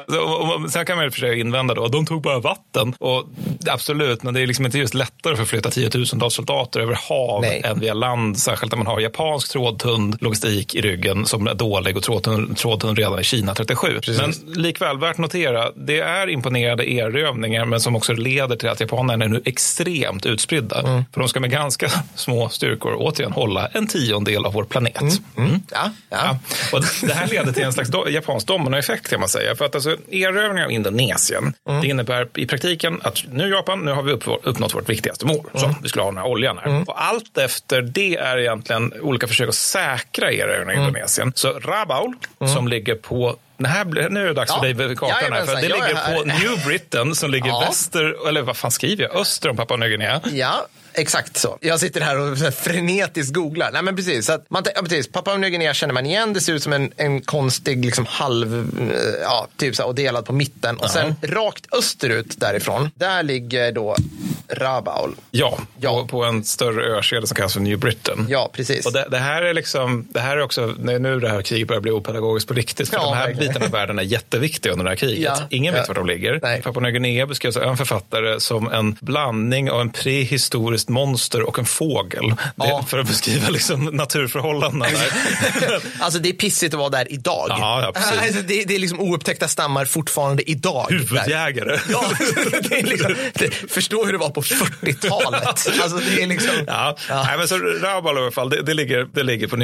Så, 0.10 0.22
och, 0.22 0.56
och, 0.56 0.72
sen 0.72 0.86
kan 0.86 0.96
man 0.96 1.06
ju 1.06 1.12
försöka 1.12 1.34
invända 1.34 1.74
då, 1.74 1.88
de 1.88 2.06
tog 2.06 2.22
bara 2.22 2.40
vatten. 2.40 2.94
Och, 3.00 3.24
absolut, 3.70 4.24
men 4.24 4.34
det 4.34 4.42
är 4.42 4.48
liksom 4.48 4.66
inte 4.66 4.78
just 4.78 4.94
lättare 4.94 5.36
för 5.36 5.44
att 5.44 5.50
flytta 5.50 5.70
tiotusentals 5.70 6.34
soldater 6.34 6.80
över 6.80 7.00
hav 7.10 7.42
Nej. 7.42 7.62
än 7.66 7.80
via 7.80 7.94
land. 7.94 8.38
Särskilt 8.38 8.74
när 8.76 8.84
man 8.84 8.94
har 8.94 9.00
japansk 9.00 9.52
trådtunn 9.52 10.18
logistik 10.22 10.76
i 10.76 10.82
ryggen 10.82 11.26
som 11.26 11.48
är 11.48 11.54
dålig 11.54 11.98
och 11.98 12.04
trådtunn, 12.04 12.56
trådtunn 12.56 12.96
redan 12.96 13.20
i 13.20 13.24
Kina 13.24 13.56
37. 13.56 14.00
Men 14.20 14.34
likväl, 14.56 14.98
värt 14.98 15.12
att 15.12 15.18
notera, 15.18 15.72
det 15.76 16.00
är 16.00 16.30
imponerande 16.30 16.92
erövningar 16.92 17.66
men 17.66 17.80
som 17.80 17.96
också 17.96 18.14
leder 18.14 18.56
till 18.56 18.70
att 18.70 18.80
japanerna 18.80 19.26
är 19.26 19.30
nu 19.30 19.42
extremt 19.46 20.26
utspridda. 20.26 21.06
För 21.14 21.20
de 21.20 21.30
ska 21.30 21.40
med 21.40 21.52
ganska 21.52 21.90
små 22.16 22.50
styrkor 22.50 22.96
återigen 22.98 23.32
hålla 23.32 23.68
en 23.68 23.88
tiondel 23.88 24.46
av 24.46 24.54
vår 24.54 24.64
planet. 24.64 25.02
Mm. 25.38 25.62
Ja, 25.72 25.92
ja. 26.10 26.18
Ja. 26.26 26.40
Och 26.78 26.84
det 27.02 27.14
här 27.14 27.28
leder 27.28 27.52
till 27.52 27.64
en 27.64 27.74
slags 27.74 27.90
do 27.90 28.10
japansk 28.10 28.48
dominoeffekt 28.48 29.10
kan 29.10 29.20
man 29.20 29.30
säga. 29.30 29.56
För 29.56 29.66
att 29.66 29.76
alltså, 29.76 29.98
erövringen 30.12 30.66
av 30.66 30.72
Indonesien, 30.72 31.54
det 31.82 31.88
innebär 31.88 32.28
i 32.36 32.46
praktiken 32.46 33.00
att 33.04 33.24
nu 33.32 33.50
Japan, 33.50 33.80
nu 33.86 33.92
har 33.92 34.04
vi 34.04 34.12
upp, 34.12 34.24
uppnått 34.44 34.76
vårt 34.76 34.90
viktigaste 34.90 35.26
mål. 35.26 35.46
Så, 35.54 35.76
vi 35.84 35.90
skulle 35.90 36.04
ha 36.04 36.12
den 36.12 36.18
här 36.18 36.28
oljan 36.28 36.58
här. 36.64 36.84
Och 36.88 37.04
allt 37.04 37.38
efter 37.38 37.82
det 37.82 38.16
är 38.18 38.38
egentligen 38.38 38.65
olika 39.02 39.28
försök 39.28 39.50
att 39.50 39.56
säkra 39.56 40.32
erövringen 40.32 40.68
av 40.84 40.88
Indonesien. 40.88 41.32
Så 41.36 41.50
Rabaul, 41.60 42.14
som 42.54 42.68
ligger 42.68 42.96
på 42.96 43.36
det 43.58 43.68
här, 43.68 43.86
nu 43.86 44.22
är 44.24 44.26
det 44.28 44.34
dags 44.34 44.52
Ja. 44.52 44.56
för 44.60 44.74
dig 44.74 44.88
vid 44.88 45.00
kartan 45.00 45.34
här, 45.34 45.46
för 45.46 45.56
det 45.56 45.62
ligger 45.62 46.16
på 46.16 46.24
New 46.24 46.66
Britain 46.66 47.16
som 47.16 47.32
ligger 47.32 47.48
Ja. 47.48 47.60
väster, 47.60 48.28
eller 48.28 48.42
vad 48.42 48.58
fan 48.58 48.72
skriver 48.72 49.04
jag, 49.04 49.16
öster 49.16 49.50
om 49.50 49.58
Papua 49.58 49.78
Nya 49.78 49.90
Guinea. 49.90 50.22
Ja, 50.34 50.68
exakt 50.94 51.38
så. 51.38 51.58
Jag 51.62 51.80
sitter 51.80 52.02
här 52.02 52.20
och 52.20 52.38
här 52.38 52.52
frenetiskt 52.52 53.34
googlar. 53.34 53.72
Nej, 53.74 53.82
men 53.82 53.96
precis. 53.96 54.30
Att 54.30 54.46
man, 54.50 54.64
ja, 54.76 54.82
precis. 54.82 55.12
Papua 55.12 55.38
Nya 55.38 55.50
Guinea 55.50 55.74
känner 55.74 55.94
man 55.94 56.06
igen. 56.06 56.34
Det 56.34 56.42
ser 56.42 56.54
ut 56.54 56.64
som 56.64 56.74
en, 56.74 56.92
en 56.98 57.22
konstig 57.22 57.86
liksom 57.86 58.06
halv, 58.06 58.70
eh, 58.92 58.98
ja, 59.24 59.48
typ 59.58 59.76
så 59.76 59.82
här, 59.82 59.88
och 59.90 59.96
delad 59.96 60.26
på 60.26 60.34
mitten. 60.34 60.78
Och 60.78 60.90
sen 60.90 61.16
rakt 61.22 61.74
österut 61.74 62.40
därifrån, 62.40 62.90
där 62.96 63.24
ligger 63.24 63.72
då 63.72 63.96
Rabaul. 64.50 65.16
Ja, 65.32 65.60
Ja. 65.80 66.02
På, 66.02 66.08
på 66.08 66.24
en 66.24 66.44
större 66.44 66.98
ökedja 66.98 67.28
som 67.28 67.36
kallas 67.36 67.54
för 67.54 67.60
New 67.60 67.80
Britain. 67.80 68.26
Ja, 68.30 68.50
precis. 68.54 68.86
Och 68.86 68.94
det, 68.94 69.08
det 69.12 69.18
här 69.18 69.42
är 69.42 69.54
liksom, 69.54 70.08
det 70.12 70.20
här 70.20 70.38
är 70.38 70.42
också, 70.42 70.74
när 70.80 71.00
nu 71.00 71.20
det 71.20 71.30
här 71.30 71.42
kriget 71.42 71.68
börjar 71.68 71.82
bli 71.82 71.92
opedagogiskt 71.92 72.48
på 72.48 72.54
riktigt, 72.54 72.90
för 72.90 72.98
Ja, 72.98 73.04
de 73.04 73.14
här 73.18 73.26
verkligen. 73.28 73.48
bitarna 73.48 73.66
av 73.66 73.72
världen 73.72 74.00
är 74.00 74.04
jätteviktiga 74.04 74.72
under 74.74 74.84
det 74.86 74.92
här 74.92 74.96
kriget. 74.98 75.34
Ja. 75.40 75.48
Ingen 75.50 75.74
vet 75.74 75.88
var 75.88 75.96
de 75.96 76.06
ligger. 76.08 76.62
Papua 76.62 76.82
Nya 76.84 76.92
Guinea 76.92 77.26
beskrivs 77.26 77.58
av 77.58 77.64
en 77.64 77.78
författare 77.78 78.40
som 78.40 78.72
en 78.72 78.98
blandning 79.02 79.72
av 79.72 79.82
en 79.82 79.90
prehistoriskt 79.90 80.90
monster 80.90 81.42
och 81.42 81.60
en 81.60 81.66
fågel. 81.66 82.34
Det. 82.56 82.84
För 82.88 83.00
att 83.00 83.08
beskriva 83.08 83.50
liksom 83.50 83.86
naturförhållandena 83.86 84.86
där. 84.86 85.82
Alltså 86.00 86.20
det 86.20 86.30
är 86.30 86.34
pissigt 86.34 86.74
att 86.74 86.80
vara 86.80 86.90
där 86.90 87.12
idag. 87.12 87.46
Ja, 87.50 87.82
ja, 87.82 87.92
precis. 87.92 88.20
Alltså, 88.22 88.42
det, 88.42 88.64
det 88.64 88.76
är 88.76 88.80
liksom 88.80 89.00
oupptäckta 89.00 89.48
stammar 89.48 89.86
fortfarande 89.86 90.50
idag. 90.52 90.86
Huvudjägare. 90.90 91.80
Ja, 91.90 92.04
det 92.70 92.80
är 92.80 92.84
liksom, 92.84 93.16
det, 93.34 93.50
förstå 93.72 94.06
hur 94.06 94.12
det 94.12 94.18
var 94.18 94.30
på 94.36 94.42
40-talet. 94.42 95.44
Alltså 95.84 95.98
det 95.98 96.24
är 96.24 96.28
liksom... 96.28 96.54
Ja. 96.68 96.98
Nej, 97.10 97.38
men 97.38 97.48
så 97.48 97.58
Rabaul 97.58 98.18
i 98.18 98.22
alla 98.22 98.32
fall, 98.32 98.50
det, 98.50 98.62
det, 98.62 98.74
ligger, 98.74 99.08
det 99.14 99.24
ligger 99.24 99.48
på 99.48 99.56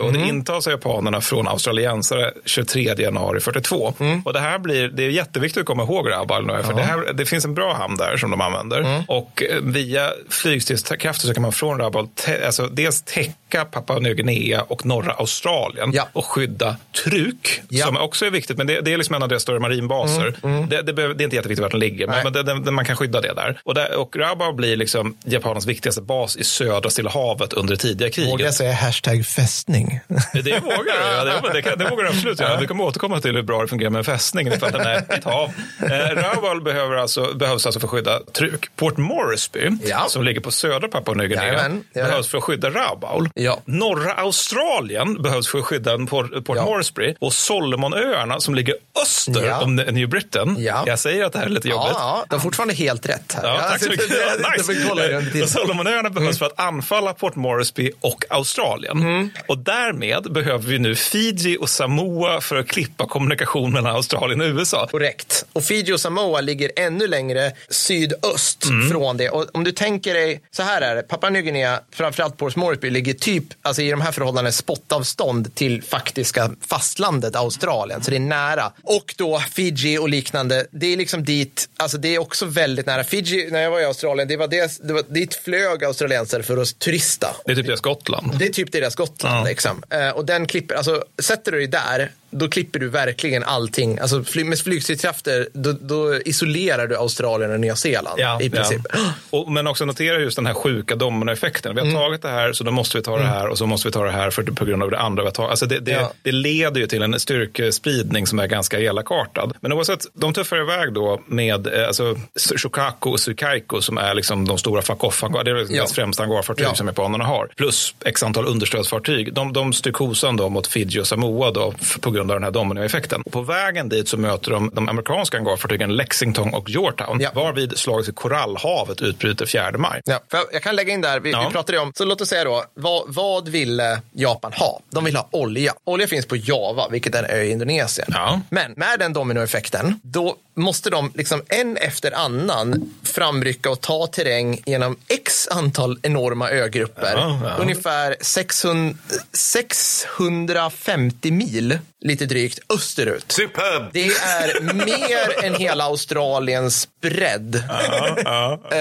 och 0.00 0.08
Mm. 0.08 0.22
det 0.22 0.28
intas 0.28 0.66
av 0.66 0.70
japanerna 0.70 1.20
från 1.20 1.48
australiensare 1.48 2.32
23 2.44 2.94
januari 2.98 3.40
42. 3.40 3.94
Mm. 4.00 4.20
Och 4.22 4.32
det 4.32 4.40
här 4.40 4.58
blir, 4.58 4.88
det 4.88 5.02
är 5.04 5.10
jätteviktigt 5.10 5.60
att 5.60 5.66
komma 5.66 5.82
ihåg 5.82 6.10
Rabaul 6.10 6.46
nu, 6.46 6.62
för 6.62 6.74
det, 6.74 6.82
här, 6.82 7.12
det 7.12 7.26
finns 7.26 7.44
en 7.44 7.54
bra 7.54 7.74
hamn 7.74 7.96
där 7.96 8.16
som 8.16 8.30
de 8.30 8.40
använder. 8.40 8.80
Mm. 8.80 9.02
Och 9.08 9.42
eh, 9.42 9.60
via 9.62 10.10
flygstridskrafter 10.30 11.26
så 11.26 11.34
kan 11.34 11.42
man 11.42 11.52
från 11.52 11.78
Rabaul 11.78 12.08
te, 12.08 12.46
alltså 12.46 12.66
dels 12.66 13.02
täcka 13.02 13.32
Papua 13.64 13.98
Nya 13.98 14.14
Guinea 14.14 14.62
och 14.62 14.86
norra 14.86 15.12
Australien 15.12 15.90
Ja. 15.92 16.08
och 16.12 16.24
skydda 16.26 16.76
Truk, 17.04 17.62
Ja. 17.68 17.86
som 17.86 17.96
också 17.96 18.26
är 18.26 18.30
viktigt, 18.30 18.58
men 18.58 18.66
det, 18.66 18.80
det 18.80 18.92
är 18.92 18.96
liksom 18.96 19.14
en 19.14 19.22
av 19.22 19.28
deras 19.28 19.42
större 19.42 19.60
marinbaser. 19.60 20.34
Det, 20.70 20.82
det, 20.82 20.92
behöver, 20.92 21.14
det 21.14 21.22
är 21.22 21.24
inte 21.24 21.36
jätteviktigt 21.36 21.62
var 21.62 21.70
den 21.70 21.80
ligger, 21.80 22.04
Mm, 22.04 22.14
Nej. 22.14 22.24
men 22.24 22.32
det, 22.46 22.64
det, 22.64 22.70
man 22.70 22.84
kan 22.84 22.96
skydda 22.96 23.20
det 23.20 23.32
där. 23.34 23.60
Och, 23.64 23.74
där, 23.74 23.96
och 23.96 24.16
Rabaul 24.16 24.54
blir 24.54 24.76
liksom 24.76 25.16
Japans 25.24 25.66
viktigaste 25.66 26.00
bas 26.02 26.36
i 26.36 26.44
södra 26.44 26.90
Stilla 26.90 27.10
havet 27.10 27.52
under 27.52 27.74
det 27.74 27.80
tidiga 27.80 28.10
kriget. 28.10 28.32
Vågar 28.32 28.44
jag 28.44 28.54
säga 28.54 28.72
hashtag 28.72 29.26
fästning? 29.26 30.00
Det 30.32 30.60
vågar 30.60 31.24
du. 31.24 31.30
Ja, 31.30 31.50
det, 31.52 31.62
kan, 31.62 31.78
det 31.78 31.90
vågar 31.90 32.04
du 32.04 32.10
absolut 32.10 32.40
göra. 32.40 32.60
Vi 32.60 32.66
kommer 32.66 32.84
återkomma 32.84 33.20
till 33.20 33.34
hur 33.36 33.42
bra 33.42 33.62
det 33.62 33.68
fungerar 33.68 33.90
med 33.90 33.98
en 33.98 34.04
fästning 34.04 34.48
ifall 34.48 34.72
den 34.72 34.80
är 34.80 34.96
ett 34.96 35.24
hav. 35.24 35.50
Eh, 35.82 35.88
Rabaul 36.16 36.62
behöver 36.62 36.96
alltså, 36.96 37.34
behövs 37.34 37.66
alltså 37.66 37.80
för 37.80 37.86
att 37.86 37.90
skydda 37.90 38.20
Truk. 38.32 38.76
Port 38.76 38.96
Moresby, 38.96 39.70
Ja. 39.84 40.06
som 40.08 40.24
ligger 40.24 40.40
på 40.40 40.50
södra 40.50 40.88
Papua 40.88 41.14
Nya 41.14 41.26
Guinea, 41.26 41.70
ja. 41.92 42.02
behövs 42.04 42.28
för 42.28 42.38
att 42.38 42.44
skydda 42.44 42.70
Rabaul. 42.70 43.28
Ja. 43.44 43.60
Norra 43.64 44.12
Australien 44.12 45.22
behövs 45.22 45.48
för 45.48 45.58
att 45.58 45.64
skydda 45.64 45.98
Port, 46.06 46.44
Port 46.44 46.56
Ja. 46.56 46.64
Moresby. 46.64 47.14
Och 47.18 47.32
Solomonöarna 47.32 48.40
som 48.40 48.54
ligger 48.54 48.74
öster 49.02 49.46
Ja. 49.46 49.62
om 49.62 49.76
New 49.76 50.08
Britain. 50.08 50.56
Ja. 50.58 50.84
Jag 50.86 50.98
säger 50.98 51.24
att 51.24 51.32
det 51.32 51.38
här 51.38 51.46
är 51.46 51.50
lite 51.50 51.68
jobbigt. 51.68 51.92
Ja, 51.94 52.24
de 52.28 52.34
har 52.34 52.40
fortfarande 52.40 52.74
helt 52.74 53.06
rätt 53.08 53.32
här. 53.32 53.48
Ja, 53.48 53.58
tack 53.70 53.82
så 53.82 53.90
mycket. 53.90 54.08
Nice. 54.08 55.30
tiden. 55.32 55.48
Solomonöarna 55.48 56.10
behövs 56.10 56.24
Mm. 56.24 56.34
för 56.38 56.46
att 56.46 56.60
anfalla 56.60 57.12
Port 57.14 57.34
Moresby 57.36 57.90
och 58.00 58.24
Australien. 58.30 59.30
Och 59.48 59.58
därmed 59.58 60.32
behöver 60.32 60.64
vi 60.68 60.78
nu 60.78 60.94
Fiji 60.94 61.56
och 61.60 61.68
Samoa 61.68 62.40
för 62.40 62.56
att 62.56 62.68
klippa 62.68 63.06
kommunikation 63.06 63.72
mellan 63.72 63.96
Australien 63.96 64.40
och 64.40 64.46
USA. 64.46 64.86
Korrekt. 64.90 65.44
Och 65.52 65.64
Fiji 65.64 65.92
och 65.92 66.00
Samoa 66.00 66.40
ligger 66.40 66.70
ännu 66.76 67.06
längre 67.06 67.52
sydöst 67.68 68.64
Mm. 68.64 68.90
från 68.90 69.16
det. 69.16 69.28
Och 69.30 69.46
om 69.54 69.64
du 69.64 69.72
tänker 69.72 70.14
dig, 70.14 70.40
så 70.50 70.62
här 70.62 70.82
är 70.82 70.96
det, 70.96 71.02
Papua 71.02 71.30
Nya 71.30 71.42
Guinea, 71.42 71.80
framförallt 71.92 72.36
Port 72.36 72.56
Moresby, 72.56 72.90
ligger 72.90 73.14
typ, 73.40 73.54
alltså 73.62 73.82
i 73.82 73.90
de 73.90 74.00
här 74.00 74.12
förhållandena, 74.12 74.52
spottavstånd 74.52 75.54
till 75.54 75.82
faktiska 75.82 76.50
fastlandet 76.60 77.36
Australien. 77.36 78.02
Så 78.02 78.10
det 78.10 78.16
är 78.16 78.20
nära. 78.20 78.72
Och 78.82 79.14
då 79.18 79.38
Fiji 79.38 79.98
och 79.98 80.08
liknande, 80.08 80.66
det 80.70 80.92
är 80.92 80.96
liksom 80.96 81.24
dit, 81.24 81.68
alltså 81.76 81.98
det 81.98 82.14
är 82.14 82.18
också 82.18 82.46
väldigt 82.46 82.86
nära. 82.86 83.04
Fiji, 83.04 83.50
när 83.50 83.62
jag 83.62 83.70
var 83.70 83.80
i 83.80 83.84
Australien, 83.84 84.28
det 84.28 84.36
var, 84.36 84.48
det, 84.48 84.78
det 84.82 84.92
var 84.92 85.02
dit 85.08 85.34
flög 85.34 85.84
australiensare 85.84 86.42
för 86.42 86.56
att 86.56 86.78
turista. 86.78 87.36
Det 87.44 87.52
är 87.52 87.56
typ 87.56 87.66
deras 87.66 87.80
Gotland. 87.80 88.38
Det 88.38 88.44
är 88.44 88.52
typ 88.52 88.72
deras 88.72 88.94
Gotland. 88.94 89.46
Ja. 89.46 89.50
Liksom. 89.50 89.82
Eh, 89.90 90.08
och 90.08 90.24
den 90.24 90.46
klipper, 90.46 90.74
alltså, 90.74 91.04
sätter 91.22 91.52
du 91.52 91.58
dig 91.58 91.66
där, 91.66 92.10
då 92.34 92.48
klipper 92.48 92.78
du 92.78 92.88
verkligen 92.88 93.42
allting. 93.44 93.98
Alltså, 93.98 94.24
fly, 94.24 94.44
med 94.44 94.58
flygstridskrafter, 94.58 95.48
då, 95.52 95.72
då 95.72 96.16
isolerar 96.24 96.86
du 96.86 96.96
Australien 96.96 97.50
och 97.52 97.60
Nya 97.60 97.76
Zeeland 97.76 98.20
i 98.42 98.50
princip. 98.50 98.80
Ja. 98.92 98.98
Och, 99.30 99.52
men 99.52 99.66
också 99.66 99.84
notera 99.84 100.18
just 100.20 100.36
den 100.36 100.46
här 100.46 100.54
sjuka 100.54 100.96
dominoeffekten. 100.96 101.74
Vi 101.74 101.80
Mm. 101.80 101.94
har 101.94 102.02
tagit 102.02 102.22
det 102.22 102.28
här, 102.28 102.52
så 102.52 102.64
då 102.64 102.70
måste 102.70 102.96
vi 102.98 103.02
ta 103.02 103.18
det 103.18 103.24
här 103.24 103.48
och 103.48 103.58
så 103.58 103.66
måste 103.66 103.88
vi 103.88 103.92
ta 103.92 104.04
det 104.04 104.10
här 104.10 104.30
för, 104.30 104.42
på 104.42 104.64
grund 104.64 104.82
av 104.82 104.90
det 104.90 104.98
andra 104.98 105.22
vi 105.22 105.26
har 105.26 105.32
tagit. 105.32 105.50
Alltså 105.50 105.66
det, 105.66 105.78
det, 105.80 105.90
Ja. 105.90 106.12
det 106.22 106.32
leder 106.32 106.80
ju 106.80 106.86
till 106.86 107.02
en 107.02 107.20
styrkespridning 107.20 108.26
som 108.26 108.38
är 108.38 108.46
ganska 108.46 108.80
elakartad. 108.80 109.52
Men 109.60 109.72
oavsett, 109.72 110.00
de 110.14 110.32
tuffar 110.34 110.56
iväg 110.60 110.92
då 110.92 111.20
med 111.26 111.66
eh, 111.66 111.86
alltså, 111.86 112.16
Shokaku 112.56 113.10
och 113.10 113.20
Suikaiko 113.20 113.80
som 113.80 113.98
är 113.98 114.14
liksom 114.14 114.44
de 114.48 114.58
stora 114.58 114.82
fuck 114.82 115.04
off 115.04 115.20
Det 115.44 115.50
är 115.50 115.56
Ja. 115.56 115.64
deras 115.68 115.92
främsta 115.92 116.22
hangarfartyg 116.22 116.66
Ja. 116.66 116.74
som 116.74 116.86
japanerna 116.86 117.24
har. 117.24 117.48
Plus 117.56 117.94
x 118.04 118.22
antal 118.22 118.46
understödsfartyg. 118.46 119.34
De, 119.34 119.52
de 119.52 119.72
styr 119.72 119.92
kosan 119.92 120.36
då 120.36 120.48
mot 120.48 120.66
Fiji 120.66 121.00
och 121.00 121.06
Samoa 121.06 121.50
då, 121.50 121.74
på 122.00 122.10
grund 122.10 122.23
av 122.30 122.36
den 122.36 122.44
här 122.44 122.50
dominoeffekten. 122.50 123.22
Och 123.26 123.32
på 123.32 123.40
vägen 123.42 123.88
dit 123.88 124.08
så 124.08 124.16
möter 124.16 124.50
de 124.50 124.70
de 124.74 124.88
amerikanska 124.88 125.36
hangarfartygen 125.36 125.96
Lexington 125.96 126.54
och 126.54 126.70
Yorktown. 126.70 127.20
Ja. 127.20 127.30
Varvid 127.34 127.78
slaget 127.78 128.08
i 128.08 128.12
Korallhavet 128.12 129.00
utbryter 129.02 129.46
4 129.46 129.72
maj. 129.78 130.00
Ja, 130.04 130.20
för 130.30 130.38
jag- 130.38 130.46
jag 130.52 130.62
kan 130.62 130.76
lägga 130.76 130.92
in 130.92 131.00
där, 131.00 131.20
vi, 131.20 131.30
Ja. 131.30 131.44
vi 131.48 131.52
pratade 131.52 131.78
om, 131.78 131.92
så 131.96 132.04
låt 132.04 132.20
oss 132.20 132.28
säga 132.28 132.44
då, 132.44 132.64
vad, 132.74 133.02
vad 133.14 133.48
ville 133.48 134.00
Japan 134.12 134.52
ha? 134.52 134.80
De 134.90 135.04
vill 135.04 135.16
ha 135.16 135.28
olja. 135.32 135.72
Olja 135.84 136.06
finns 136.06 136.26
på 136.26 136.36
Java, 136.36 136.88
vilket 136.88 137.14
är 137.14 137.22
en 137.22 137.30
ö 137.30 137.42
i 137.42 137.50
Indonesien. 137.50 138.08
Ja. 138.10 138.40
Men 138.50 138.72
med 138.76 138.98
den 138.98 139.12
dominoeffekten, 139.12 140.00
då 140.02 140.36
måste 140.56 140.90
de 140.90 141.12
liksom 141.14 141.42
en 141.48 141.76
efter 141.76 142.12
annan 142.12 142.94
framrycka 143.02 143.70
och 143.70 143.80
ta 143.80 144.06
terräng 144.06 144.60
genom 144.66 144.96
x 145.08 145.48
antal 145.48 145.98
enorma 146.02 146.50
ögrupper. 146.50 147.12
Ja, 147.16 147.40
ja. 147.44 147.56
Ungefär 147.62 148.16
600, 148.20 148.94
650 149.32 151.30
mil, 151.30 151.78
lite 152.04 152.26
drygt, 152.26 152.58
österut. 152.74 153.32
Superb! 153.32 153.82
Det 153.92 154.06
är 154.06 154.62
mer 154.72 155.44
än 155.44 155.54
hela 155.54 155.84
Australiens 155.84 156.88
bredd. 157.02 157.62
Ja, 157.68 158.16
ja. 158.24 158.60
Eh, 158.72 158.78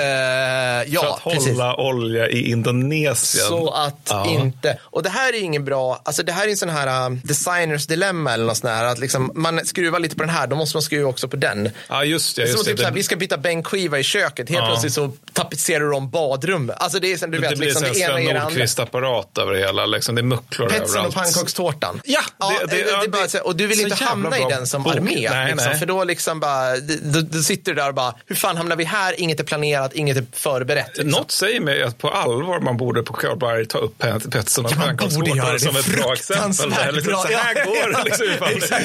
ja, 0.94 1.02
För 1.02 1.08
att 1.10 1.24
precis. 1.36 1.52
hålla 1.52 1.76
olja 1.76 2.30
i 2.30 2.50
Indonesien. 2.52 3.46
Så 3.48 3.70
att 3.72 4.08
Ja. 4.10 4.28
inte, 4.30 4.78
och 4.84 5.04
det 5.04 5.10
här 5.10 5.34
är 5.36 5.42
ingen 5.42 5.66
bra, 5.66 6.02
alltså 6.06 6.24
det 6.24 6.32
här 6.32 6.46
är 6.48 6.50
en 6.52 6.58
sån 6.58 6.70
här 6.70 7.10
uh, 7.10 7.18
designers 7.24 7.88
dilemma 7.88 8.34
eller 8.34 8.46
något 8.46 8.58
sånt 8.58 8.74
här, 8.74 8.86
att 8.86 9.00
liksom 9.00 9.32
man 9.36 9.66
skruvar 9.66 10.00
lite 10.00 10.16
på 10.16 10.24
den 10.24 10.30
här, 10.36 10.48
då 10.48 10.56
måste 10.56 10.78
man 10.78 10.82
skruva 10.82 11.10
också 11.10 11.28
på 11.28 11.36
den. 11.36 11.70
Ja, 11.90 12.04
just 12.04 12.36
det. 12.36 12.42
Just 12.42 12.66
typ 12.66 12.78
det. 12.78 12.82
så 12.82 12.88
här, 12.88 12.94
vi 12.96 13.04
ska 13.04 13.16
byta 13.16 13.38
bänkskiva 13.38 14.00
i 14.00 14.04
köket. 14.04 14.50
Helt 14.50 14.66
plötsligt 14.66 14.94
så 14.94 15.12
tapetserar 15.34 15.90
de 15.92 16.10
badrummet. 16.10 16.76
Alltså 16.80 17.00
det 17.00 17.12
är 17.14 17.18
som 17.18 17.32
du 17.32 17.38
det 17.40 17.48
vet, 17.50 17.58
blir 17.58 17.68
liksom, 17.68 17.84
en 17.86 17.94
det 17.94 18.00
Sven 18.00 18.26
det. 18.26 18.34
Nordqvist-apparat 18.40 19.38
över 19.38 19.54
det 19.54 19.60
hela. 19.60 19.86
Liksom. 19.86 20.16
Det 20.16 20.22
är 20.22 20.24
mucklor 20.24 20.70
Petsen 20.70 20.84
och 20.84 20.90
överallt. 20.90 21.16
pannkakstårtan. 21.16 22.02
Ja, 22.04 22.22
Ja, 22.40 22.52
det- 22.60 22.66
det, 22.68 22.84
det- 22.84 23.08
det, 23.08 23.13
bara, 23.14 23.28
så 23.28 23.40
och 23.40 23.56
du 23.56 23.68
vill 23.68 23.80
inte 23.82 24.04
hamna 24.04 24.38
i 24.38 24.46
den 24.50 24.68
som 24.68 24.84
bok. 24.84 24.96
armé. 24.96 25.30
Nej, 25.32 25.52
liksom, 25.52 25.70
nej. 25.70 25.80
För 25.80 25.86
då, 25.86 26.04
liksom 26.04 26.40
bara, 26.40 26.78
då, 27.04 27.22
då 27.22 27.40
sitter 27.40 27.72
du 27.74 27.82
där 27.82 27.88
och 27.88 27.94
bara, 27.96 28.16
hur 28.28 28.36
fan 28.36 28.58
hamnar 28.58 28.76
vi 28.76 28.84
här? 28.84 29.20
Inget 29.20 29.40
är 29.40 29.44
planerat, 29.44 29.94
inget 29.94 30.18
är 30.18 30.26
förberett. 30.34 30.88
Liksom. 30.94 31.10
Något 31.10 31.32
säger 31.32 31.60
mig 31.60 31.84
att 31.84 31.98
på 31.98 32.10
allvar 32.10 32.60
man 32.60 32.78
borde 32.78 33.04
på 33.04 33.14
Karlberg 33.14 33.66
ta 33.66 33.78
upp 33.78 34.00
Pet- 34.04 34.32
Petson 34.32 34.66
och 34.66 34.72
Ja, 35.36 35.52
det. 35.54 35.60
som 35.60 35.76
ett 35.76 35.88
bra 36.02 36.14
exempel. 36.14 36.70
Där, 36.70 36.92
liksom, 36.92 37.12
bra. 37.14 37.22
så 37.22 37.28
här 37.38 37.56
Ja, 37.58 37.64
går 37.66 37.74
det 37.76 37.98
ja, 38.40 38.48
liksom. 38.52 38.78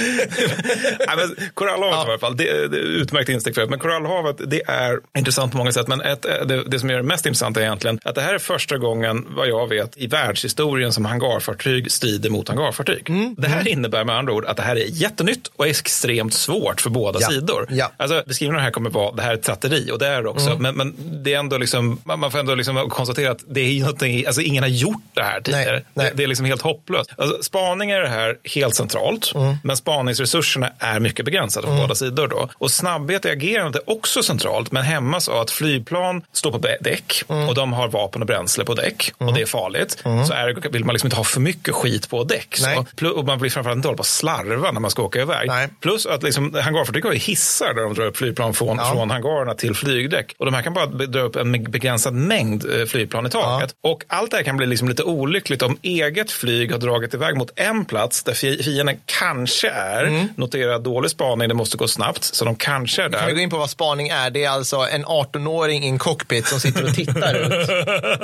Nej, 1.07 1.17
men 1.17 1.37
Korallhavet 1.55 2.07
i 2.09 2.11
alla 2.11 2.19
fall, 2.19 2.37
det, 2.37 2.45
det 2.69 2.77
är 2.77 2.83
utmärkt 2.83 3.29
insteg 3.29 3.55
för 3.55 3.61
det. 3.63 3.67
Men 3.69 3.79
Korallhavet, 3.79 4.37
det 4.47 4.63
är 4.67 4.99
intressant 5.19 5.53
på 5.53 5.59
många 5.59 5.73
sätt. 5.73 5.89
Men 5.89 6.01
ett, 6.01 6.23
det, 6.23 6.65
det 6.65 6.79
som 6.79 6.91
är 6.91 6.95
det 6.95 7.03
mest 7.03 7.27
intressanta 7.27 7.61
är 7.61 7.65
egentligen 7.65 8.01
att 8.05 8.15
det 8.15 8.21
här 8.21 8.35
är 8.35 8.39
första 8.39 8.79
gången, 8.79 9.27
vad 9.31 9.49
jag 9.49 9.69
vet, 9.69 9.97
i 9.97 10.07
världshistorien 10.07 10.93
som 10.93 11.05
hangarfartyg 11.05 11.93
strider 11.93 12.31
mot 12.31 12.49
hangarfartyg. 12.49 13.11
Mm. 13.11 13.35
Det 13.39 13.49
här 13.49 13.69
innebär 13.69 14.05
med 14.05 14.15
andra 14.19 14.33
ord 14.33 14.45
att 14.45 14.57
det 14.57 14.63
här 14.63 14.77
är 14.77 14.85
jättenytt 14.89 15.51
och 15.57 15.67
extremt 15.67 16.35
svårt 16.35 16.81
för 16.81 16.91
båda 16.91 17.19
Ja. 17.23 17.29
sidor. 17.29 17.67
Ja. 17.71 17.93
Alltså, 17.97 18.23
beskrivningen 18.27 18.65
här 18.65 18.71
kommer 18.71 18.91
vara, 18.91 19.13
det 19.15 19.23
här 19.23 19.33
är 19.33 19.37
tratteri 19.37 19.91
och 19.93 19.99
det 19.99 20.07
är 20.07 20.23
det 20.23 20.29
också. 20.29 20.51
Mm. 20.51 20.63
Men, 20.63 20.75
men 20.75 21.23
det 21.25 21.35
är 21.35 21.39
ändå 21.39 21.59
liksom, 21.59 22.01
man 22.05 22.31
får 22.31 22.39
ändå 22.39 22.55
liksom 22.55 22.91
konstatera 22.91 23.31
att 23.31 23.45
det 23.49 23.61
är 23.61 23.81
någonting, 23.81 24.27
alltså 24.27 24.41
ingen 24.41 24.63
har 24.63 24.71
gjort 24.71 25.03
det 25.15 25.23
här 25.23 25.41
tidigare. 25.41 25.83
nej. 25.95 26.07
Det, 26.11 26.17
det 26.17 26.23
är 26.23 26.27
liksom 26.27 26.47
helt 26.47 26.63
hopplöst. 26.63 27.11
Alltså, 27.19 27.43
spaning 27.43 27.91
är 27.91 28.01
det 28.01 28.09
här 28.09 28.37
helt 28.45 28.75
centralt, 28.75 29.33
Mm. 29.35 29.57
men 29.65 29.77
spaningsresurserna 29.77 30.71
är 30.79 31.01
mycket 31.01 31.25
begränsade 31.25 31.67
på 31.67 31.73
båda 31.73 31.95
sidor. 31.95 32.29
Då. 32.29 32.49
Och 32.59 32.71
snabbhet 32.71 33.25
i 33.25 33.31
agerandet 33.31 33.83
är 33.83 33.91
också 33.93 34.23
centralt, 34.23 34.73
men 34.73 34.83
hämmas 34.83 35.29
av 35.29 35.41
att 35.41 35.51
flygplan 35.51 36.23
står 36.33 36.51
på 36.51 36.59
däck 36.59 37.23
Mm. 37.29 37.49
och 37.49 37.55
de 37.55 37.73
har 37.73 37.89
vapen 37.89 38.23
och 38.23 38.27
bränsle 38.27 38.65
på 38.65 38.75
däck 38.75 39.13
och 39.19 39.35
det 39.35 39.41
är 39.43 39.47
farligt. 39.47 39.97
Så 40.03 40.33
är, 40.33 40.71
vill 40.71 40.85
man 40.85 40.93
liksom 40.93 41.07
inte 41.07 41.17
ha 41.17 41.25
för 41.25 41.41
mycket 41.41 41.75
skit 41.75 42.09
på 42.11 42.25
däck. 42.25 42.57
Så. 42.57 42.67
Nej. 43.01 43.11
Och 43.11 43.25
man 43.25 43.39
vill 43.39 43.53
framförallt 43.53 43.77
inte 43.77 43.89
på 43.99 44.01
och 44.01 44.07
slarva 44.07 44.71
när 44.73 44.81
man 44.81 44.91
ska 44.91 45.03
åka 45.03 45.21
iväg. 45.21 45.49
Nej. 45.49 45.69
Plus 45.81 46.07
att 46.07 46.23
liksom, 46.23 46.55
hangarfartyg 46.55 47.05
har 47.05 47.13
ju 47.13 47.19
hissar 47.19 47.75
där 47.75 47.83
de 47.83 47.95
drar 47.95 48.07
upp 48.07 48.17
flygplan 48.17 48.55
från, 48.55 48.77
Ja. 48.77 48.93
från 48.93 49.11
hangarerna 49.11 49.55
till 49.55 49.75
flygdäck. 49.75 50.35
Och 50.39 50.45
de 50.47 50.55
här 50.55 50.63
kan 50.63 50.75
bara 50.75 50.87
dra 50.87 51.21
upp 51.21 51.37
en 51.37 51.53
begränsad 51.65 52.15
mängd 52.15 52.65
eh, 52.81 52.87
flygplan 52.87 53.27
i 53.27 53.31
taget. 53.31 53.75
Och 53.83 54.05
allt 54.09 54.31
det 54.31 54.37
här 54.37 54.45
kan 54.45 54.57
bli 54.57 54.67
liksom 54.67 54.89
lite 54.89 55.03
olyckligt 55.03 55.63
om 55.63 55.79
eget 55.83 56.31
flyg 56.31 56.73
har 56.73 56.79
dragit 56.79 57.15
iväg 57.15 57.37
mot 57.37 57.51
en 57.57 57.85
plats 57.85 58.23
där 58.23 58.35
fi- 58.35 58.63
fienden 58.63 58.97
kanske 59.21 59.69
är. 59.71 60.29
Notera 60.37 60.79
dålig 60.79 61.11
spaning, 61.11 61.49
det 61.49 61.55
måste 61.55 61.77
gå 61.77 61.89
snabbt. 61.89 62.25
Så 62.25 62.45
de 62.45 62.57
kanske 62.57 63.03
är 63.03 63.09
Kan 63.11 63.27
vi 63.27 63.33
gå 63.33 63.37
där. 63.37 63.43
in 63.43 63.51
på 63.51 63.59
vad 63.59 63.71
spaning 63.71 64.09
är? 64.09 64.31
Det 64.31 64.45
är 64.45 64.51
alltså 64.51 64.77
en 64.77 65.05
18-åring 65.07 65.85
i 65.85 65.89
en 65.89 65.99
cockpit 65.99 66.47
som 66.47 66.61
sitter 66.61 66.85
och 66.85 66.95
tittar 66.95 67.35
ut 67.35 67.69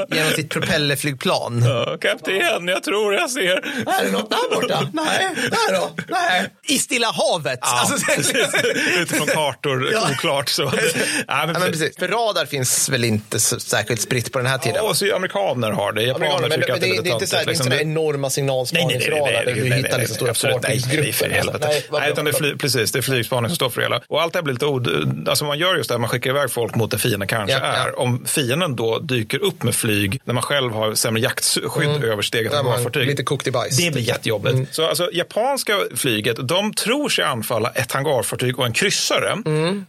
genom 0.17 0.31
sitt 0.31 0.51
propellerflygplan. 0.51 1.63
Ja, 1.65 1.97
kapten, 2.01 2.69
jag 2.69 2.83
tror 2.83 3.15
jag 3.15 3.31
ser. 3.31 3.57
Är 3.89 4.05
det 4.05 4.13
något 4.13 4.31
där 4.31 4.55
borta? 4.55 4.89
Nej, 4.93 5.35
där 5.69 5.75
då? 5.81 5.91
Nej. 6.09 6.51
I 6.69 6.79
Stilla 6.79 7.11
havet. 7.11 7.59
Ja, 7.63 7.81
Alltså. 7.81 8.13
Utifrån 9.01 9.27
kartor, 9.27 9.89
Ja. 9.93 10.09
oklart. 10.13 10.49
Så. 10.49 10.63
Ja, 10.63 10.71
Ja, 11.29 11.47
men 11.47 11.55
precis. 11.73 11.97
För 11.99 12.09
radar 12.09 12.47
finns 12.47 12.89
väl 12.89 13.05
inte 13.05 13.41
särskilt 13.41 14.01
spritt 14.01 14.33
på 14.33 14.39
den 14.39 14.47
här 14.47 14.59
tiden? 14.59 14.77
Ja, 14.83 14.89
och 14.89 14.97
så 14.97 15.15
amerikaner 15.17 15.71
har 15.71 15.93
det. 15.93 16.03
Japaner 16.03 16.41
men, 16.41 16.51
tycker 16.51 16.67
men 16.67 16.75
att 16.75 16.81
det, 16.81 16.87
är 16.97 17.03
det 17.03 17.09
är 17.11 17.13
inte 17.13 17.27
så 17.27 17.37
här, 17.37 17.45
det 17.45 17.51
är 17.51 17.53
inte 17.53 17.63
liksom. 17.63 17.65
sådana 17.65 17.81
enorma 17.81 18.31
signalspaningsradar 18.31 19.45
där 19.45 19.55
du 19.55 19.75
hittar 19.75 19.99
liksom 19.99 20.17
stora 20.17 20.35
fartygsgrupper. 20.35 22.25
det 22.25 22.33
fly, 22.33 22.57
precis, 22.57 22.93
det 22.93 22.99
är 22.99 23.03
flygspaning 23.03 23.49
som 23.49 23.57
står 23.57 23.71
för 23.71 23.81
det 23.81 23.85
hela. 23.85 24.01
Och 24.09 24.23
allt 24.23 24.33
det 24.33 24.39
här 24.39 24.43
blir 24.45 24.55
lite 24.55 24.67
od... 24.67 25.29
Alltså 25.29 25.45
man 25.45 25.59
gör 25.59 25.77
just 25.77 25.89
det 25.89 25.95
här, 25.95 25.99
man 26.01 26.11
skickar 26.11 26.31
iväg 26.31 26.51
folk 26.51 26.75
mot 26.75 26.91
där 26.91 26.99
fienden 26.99 27.29
kanske 27.29 27.57
är. 27.57 27.99
Om 27.99 28.25
fienden 28.27 28.77
då 28.77 28.99
dyker 28.99 29.43
upp 29.43 29.63
med 29.63 29.75
flyg 29.75 30.21
när 30.25 30.35
man 30.35 30.43
själv 30.43 30.73
har 30.73 30.95
sämre 30.95 31.23
jaktskydd 31.23 32.05
över 32.05 32.23
sitt 32.23 32.35
eget 32.35 32.51
Där 32.53 32.59
Mm. 32.59 32.65
man 32.67 32.73
hangarfartyg. 32.75 33.07
lite 33.07 33.23
kokt 33.23 33.47
i 33.47 33.51
bajs. 33.51 33.77
Det 33.77 33.91
blir 33.91 34.03
jättejobbigt. 34.03 34.75
Så 34.75 34.87
alltså, 34.87 35.11
japanska 35.55 35.97
flyget, 35.97 36.49
de 36.49 36.75
tror 36.75 37.09
sig 37.09 37.25
anfalla 37.25 37.71
ett 37.71 37.93
hangarfartyg 37.93 38.59
och 38.59 38.67
en 38.67 38.73
kryssare. 38.73 39.37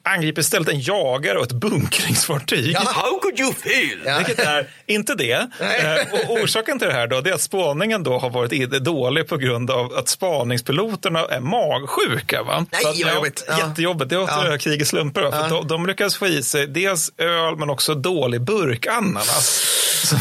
Angriper 0.03 0.41
istället 0.41 0.69
en 0.69 0.81
jagare 0.81 1.37
och 1.37 1.45
ett 1.45 1.51
bunkringsfartyg. 1.51 2.71
Ja. 2.71 2.79
How 2.79 3.19
could 3.19 3.39
you 3.39 3.53
feel? 3.53 3.99
Ja. 4.05 4.17
Vilket 4.17 4.39
är 4.45 4.67
inte 4.85 5.15
det. 5.15 5.31
Eh, 5.59 6.13
och 6.29 6.33
orsaken 6.41 6.79
till 6.79 6.87
det 6.87 6.93
här 6.93 7.07
då, 7.07 7.21
det 7.21 7.29
är 7.29 7.33
att 7.33 7.41
spaningen 7.41 8.03
då 8.03 8.17
har 8.17 8.29
varit 8.29 8.83
dålig 8.83 9.27
på 9.27 9.37
grund 9.37 9.71
av 9.71 9.93
att 9.93 10.07
spaningspiloterna 10.09 11.19
är 11.19 11.39
magsjuka. 11.39 12.43
Va? 12.43 12.65
Nej, 12.71 12.85
att, 12.85 13.05
vad 13.05 13.15
jobbigt. 13.15 13.43
Ja. 13.47 13.57
Jättejobbigt. 13.67 14.09
Det 14.09 14.15
är 14.15 14.51
Ja. 14.51 14.57
krigets 14.57 14.89
slumper. 14.89 15.21
Va? 15.21 15.31
För 15.31 15.49
de, 15.49 15.67
de 15.67 15.85
lyckas 15.85 16.15
få 16.15 16.27
i 16.27 16.43
sig 16.43 16.67
dels 16.67 17.11
öl 17.17 17.55
men 17.57 17.69
också 17.69 17.95
dålig 17.95 18.41
burkananas. 18.41 19.71
Som 20.05 20.19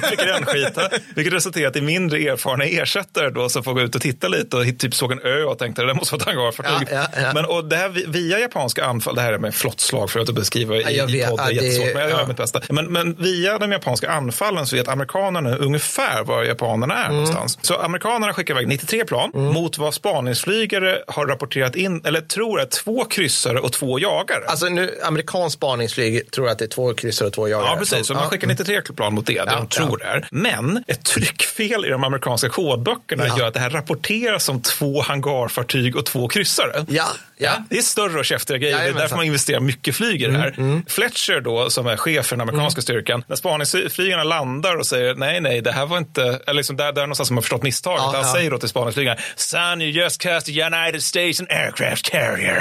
de 0.00 0.08
fick 0.08 0.22
rännskita. 0.22 0.88
Vilket 1.14 1.32
resulterat 1.34 1.76
i 1.76 1.80
mindre 1.80 2.18
erfarna 2.18 2.64
ersättare 2.64 3.30
då 3.30 3.48
som 3.48 3.64
får 3.64 3.72
gå 3.74 3.80
ut 3.80 3.94
och 3.94 4.00
titta 4.00 4.28
lite 4.28 4.56
och 4.56 4.64
typ 4.78 4.94
såg 4.94 5.12
en 5.12 5.20
ö 5.20 5.42
och 5.42 5.58
tänkte 5.58 5.82
det 5.82 5.86
där 5.88 5.94
måste 5.94 6.14
vara 6.14 6.22
ett 6.22 6.26
hangarfartyg. 6.36 6.88
Ja, 6.90 7.06
ja, 7.16 7.20
ja. 7.22 7.30
Men 7.34 7.44
och 7.44 7.64
det 7.64 7.76
här 7.76 7.88
vi- 7.88 8.04
via 8.08 8.38
japanska 8.38 8.84
anfall, 8.84 9.14
det 9.14 9.20
här 9.20 9.32
är 9.32 9.38
med 9.38 9.54
flottslag 9.54 10.10
för 10.10 10.20
att 10.20 10.34
beskriva 10.34 10.76
i, 10.76 10.82
Ja, 10.98 11.08
i 11.08 11.12
vet. 11.12 11.28
podd, 11.30 11.38
det 11.38 11.42
är 11.42 11.46
Ja, 11.52 11.60
det- 11.60 11.66
jättesvårt 11.66 11.92
men 11.94 12.02
jag 12.02 12.10
gör 12.10 12.20
ja. 12.20 12.26
mitt 12.26 12.36
bästa. 12.36 12.60
Men, 12.68 12.86
men 12.92 13.14
via 13.14 13.58
de 13.58 13.72
japanska 13.72 14.10
anfallen 14.10 14.66
så 14.66 14.76
vet 14.76 14.88
amerikanerna 14.88 15.56
ungefär 15.56 16.24
var 16.24 16.42
japanerna 16.44 16.94
är 16.94 17.04
Mm. 17.04 17.12
någonstans. 17.16 17.58
Så 17.62 17.74
amerikanerna 17.74 18.32
skickar 18.34 18.54
iväg 18.54 18.68
93 18.68 19.04
plan 19.04 19.30
mot 19.34 19.78
vad 19.78 19.94
spaningsflygare 19.94 20.98
har 21.08 21.26
rapporterat 21.26 21.76
in, 21.76 22.00
eller 22.04 22.20
tror 22.20 22.60
är 22.60 22.64
två 22.66 23.04
kryssare 23.04 23.60
och 23.60 23.72
två 23.72 23.98
jagare. 23.98 24.44
Alltså 24.46 24.66
nu, 24.66 24.90
amerikansk 25.04 25.56
spaningsflyg 25.56 26.30
tror 26.30 26.48
att 26.48 26.58
det 26.58 26.64
är 26.64 26.68
två 26.68 26.94
kryssare 26.94 27.26
och 27.26 27.32
två 27.34 27.48
jagare. 27.48 27.68
Ja, 27.70 27.76
precis. 27.78 28.06
Så 28.06 28.14
man 28.14 28.22
ja. 28.22 28.28
skickar 28.28 28.46
93 28.48 28.80
plan 28.96 29.14
mot 29.14 29.26
det, 29.26 29.44
det 29.44 29.50
de 29.50 29.66
tror 29.68 29.98
det 29.98 30.04
är. 30.04 30.28
Men 30.30 30.84
ett 30.86 31.04
tryckfel 31.04 31.84
i 31.84 31.88
de 31.88 32.04
amerikanska 32.04 32.48
kodböckerna 32.48 33.26
gör 33.38 33.46
att 33.48 33.54
det 33.54 33.60
här 33.60 33.70
rapporteras 33.70 34.44
som 34.44 34.62
två 34.66 35.02
hangarfartyg 35.02 35.96
och 35.96 36.06
två 36.06 36.28
kryssare. 36.28 36.84
Ja, 36.88 37.06
ja. 37.36 37.52
Det 37.70 37.78
är 37.78 37.82
större 37.82 38.18
och 38.18 38.24
käftigare 38.24 38.58
grejer. 38.60 38.74
Det 38.74 38.78
är 38.78 38.82
Jajamensan. 38.82 39.00
därför 39.02 39.16
man 39.16 39.24
investerar 39.26 39.60
mycket 39.60 39.96
flyg 39.96 40.22
i 40.22 40.26
det 40.26 40.38
här. 40.38 40.54
Mm, 40.58 40.84
Fletcher 40.88 41.40
då, 41.40 41.70
som 41.70 41.86
är 41.86 41.96
chef 41.96 42.26
för 42.26 42.36
den 42.36 42.48
amerikanska 42.48 42.80
styrkan, 42.82 43.24
när 43.26 43.36
spaningsflygarna 43.36 44.24
landar 44.24 44.76
och 44.76 44.86
säger 44.86 45.14
nej, 45.14 45.40
nej, 45.40 45.60
det 45.60 45.72
här 45.72 45.86
var 45.86 45.98
inte, 45.98 46.22
eller 46.46 46.54
liksom 46.54 46.76
där, 46.76 46.92
där 46.92 47.02
någonstans 47.02 47.26
som 47.28 47.36
har 47.36 47.42
förstått 47.42 47.62
misstaget. 47.62 48.00
Ja, 48.02 48.10
han 48.14 48.26
ja. 48.26 48.32
säger 48.34 48.50
då 48.50 48.58
till 48.58 48.68
spaningsflygarna, 48.68 49.20
son 49.36 49.82
you 49.82 49.90
just 50.02 50.20
cast 50.20 50.48
a 50.48 50.52
United 50.52 51.02
States 51.02 51.40
an 51.40 51.46
aircraft 51.50 52.10
carrier. 52.10 52.56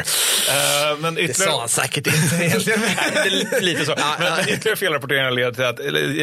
Eh, 0.49 0.97
men 0.99 1.15
Det 1.15 1.21
ytterligare... 1.21 1.51
sa 1.51 1.59
han 1.59 1.69
säkert 1.69 2.07
inte 2.07 2.37
det 3.53 3.61
Lite 3.61 3.85
så. 3.85 3.93
Ja, 3.97 4.15
men, 4.19 4.27
ja. 4.27 4.35
men 4.37 4.49
ytterligare 4.49 4.75
felrapporteringar 4.77 5.31
leder 5.31 5.51
till 5.51 5.63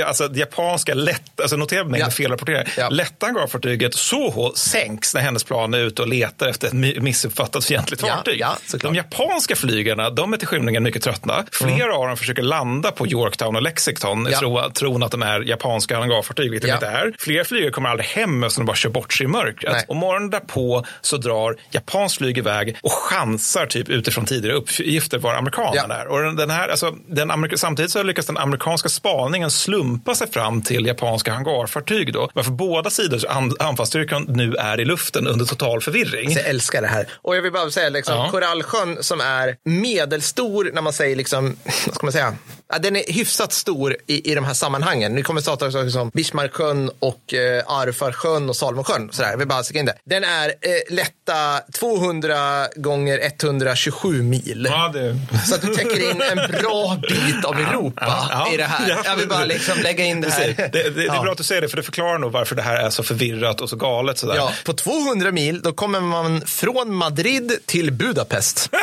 att 0.03 0.09
alltså, 0.09 0.29
det 0.29 0.39
japanska 0.41 0.95
lätt, 0.95 1.41
alltså 1.41 1.57
notera 1.57 1.85
mängden 1.85 2.01
Ja. 2.01 2.11
felrapporteringar. 2.11 2.69
Ja. 2.77 2.89
Lätta 2.89 3.27
hangarfartyget 3.27 3.95
Soho 3.95 4.53
sänks 4.55 5.15
när 5.15 5.21
hennes 5.21 5.45
plan 5.45 5.72
är 5.75 5.79
ute 5.79 6.03
och 6.03 6.09
letar 6.09 6.49
efter 6.49 6.67
ett 6.69 6.75
mi- 6.75 7.01
missuppfattat 7.01 7.65
fientligt 7.65 8.03
Ja, 8.03 8.09
fartyg. 8.15 8.41
ja, 8.41 8.57
såklart. 8.67 8.93
de 8.93 8.97
japanska 8.99 9.57
flygarna, 9.57 10.11
de 10.11 10.33
är 10.33 10.37
till 10.37 10.49
skymningen 10.49 10.83
mycket 10.83 11.03
tröttna. 11.03 11.45
Flera 11.53 11.95
av 11.97 12.07
dem 12.09 12.17
försöker 12.17 12.43
landa 12.43 12.91
på 12.91 13.07
Yorktown 13.07 13.57
och 13.57 13.63
Lexington 13.63 14.29
i 14.29 14.31
Ja. 14.33 14.39
tro, 14.39 14.71
tron 14.71 15.03
att 15.03 15.11
de 15.11 15.23
är 15.23 15.41
japanska 15.41 15.99
hangarfartyg, 15.99 16.51
vilket 16.51 16.69
Ja. 16.69 16.79
de 16.81 16.87
inte 16.87 16.99
är. 16.99 17.13
Flera 17.19 17.45
flygare 17.45 17.71
kommer 17.71 17.89
aldrig 17.89 18.07
hem 18.09 18.45
eftersom 18.45 18.63
de 18.65 18.67
bara 18.67 18.77
kör 18.77 18.91
bort 18.91 19.13
sig 19.13 19.25
i 19.25 19.29
mörkret. 19.29 19.73
Nej. 19.73 19.85
Och 19.89 19.97
morgonen 19.97 20.31
därpå 20.31 20.85
så 21.01 21.17
drar 21.17 21.57
japanskt 21.71 22.19
flyg 22.19 22.39
iväg 22.39 22.77
och 22.83 22.93
chansar 22.93 23.67
typ 23.67 23.89
utifrån 23.89 24.25
tidigare 24.27 24.57
uppgifter 24.57 25.19
var 25.19 25.35
amerikanerna 25.35 25.85
Ja. 25.89 25.95
är. 25.95 26.07
Och 26.07 26.37
den, 26.37 26.51
här, 26.51 26.69
alltså, 26.69 26.95
den 27.09 27.31
samtidigt 27.57 27.91
så 27.91 28.03
lyckas 28.03 28.27
den 28.27 28.37
amerikanska 28.39 28.89
spaningen 28.89 29.51
slumpa 29.51 30.15
sig 30.15 30.31
fram 30.33 30.63
till 30.63 30.87
japanska 30.87 31.33
hangarfartyg. 31.33 32.13
Då, 32.13 32.31
varför 32.35 32.51
båda 32.51 32.91
sidors 32.91 33.25
an, 33.25 33.53
anfallsstyrkan 33.59 34.25
nu 34.29 34.55
är 34.55 34.81
i 34.81 34.85
luften 34.85 35.27
under 35.27 35.45
total 35.63 35.81
förvirring. 35.81 36.31
Jag 36.33 36.47
älskar 36.47 36.83
det 36.83 36.89
här. 36.89 37.09
Och 37.23 37.37
jag 37.37 37.43
vill 37.43 37.53
bara 37.53 37.71
säga, 37.71 37.89
liksom, 37.89 38.15
Ja. 38.15 38.31
Korallsjön 38.31 39.03
som 39.03 39.21
är 39.21 39.57
medelstor 39.65 40.71
när 40.73 40.83
man 40.83 40.93
säger, 40.93 41.17
liksom, 41.17 41.57
vad 41.87 41.95
ska 41.95 42.07
man 42.07 42.13
säga, 42.13 42.37
ja, 42.73 42.79
den 42.79 42.97
är 42.97 43.13
hyfsat 43.13 43.53
stor 43.53 43.97
i, 44.07 44.33
i 44.33 44.35
de 44.35 44.45
här 44.45 44.55
sammanhangen. 44.55 45.15
Nu 45.15 45.23
kommer 45.23 45.41
vi 45.41 45.43
starta 45.43 45.71
saker 45.71 45.91
som 45.91 46.11
Bismarcksjön 46.15 46.91
och 46.99 47.35
eh, 47.35 47.63
Arfarsjön 47.67 48.49
och 48.49 48.57
Salmonsjön. 48.57 49.09
Sådär. 49.13 49.37
Vill 49.37 49.49
bara 49.49 49.63
in 49.75 49.87
det. 49.87 49.95
Den 50.05 50.25
är 50.25 50.49
eh, 50.49 50.95
lätta 50.95 51.61
200 51.75 52.69
gånger 52.77 53.21
127 53.23 54.23
mil. 54.23 54.67
Ja, 54.71 54.91
det... 54.95 55.19
Så 55.49 55.55
att 55.55 55.63
du 55.63 55.75
täcker 55.75 56.11
in 56.11 56.23
en 56.23 56.37
bra 56.37 56.99
bit 57.09 57.45
av 57.45 57.59
Europa 57.59 58.05
Ja, 58.07 58.29
ja. 58.31 58.55
i 58.55 58.57
det 58.57 58.65
här. 58.65 58.89
Ja. 58.89 59.03
Jag 59.05 59.17
vill 59.17 59.29
bara 59.29 59.45
liksom 59.45 59.79
lägga 59.79 60.05
in 60.05 60.21
det 60.21 60.31
här. 60.31 60.55
Det, 60.57 60.69
det, 60.73 60.91
det 60.91 61.07
är 61.07 61.23
bra 61.23 61.33
att 61.33 61.39
du 61.39 61.45
säger 61.45 61.63
det, 61.63 61.69
för 61.69 61.77
det 61.77 61.83
förklarar 61.83 62.19
nog 62.19 62.33
varför 62.33 62.55
det 62.55 62.63
här 62.63 62.77
är 62.77 62.91
så 62.91 63.03
förvirrat 63.03 63.61
och 63.61 63.71
så 63.71 63.77
galet. 63.77 64.19
Sådär. 64.19 64.37
Ja, 64.37 64.53
på 64.65 64.73
200 64.73 65.31
mil 65.31 65.61
då 65.63 65.73
kommer 65.73 66.01
man 66.01 66.41
från 66.41 66.95
Madrid 66.95 67.53
till 67.67 67.93
Budapest. 67.93 68.71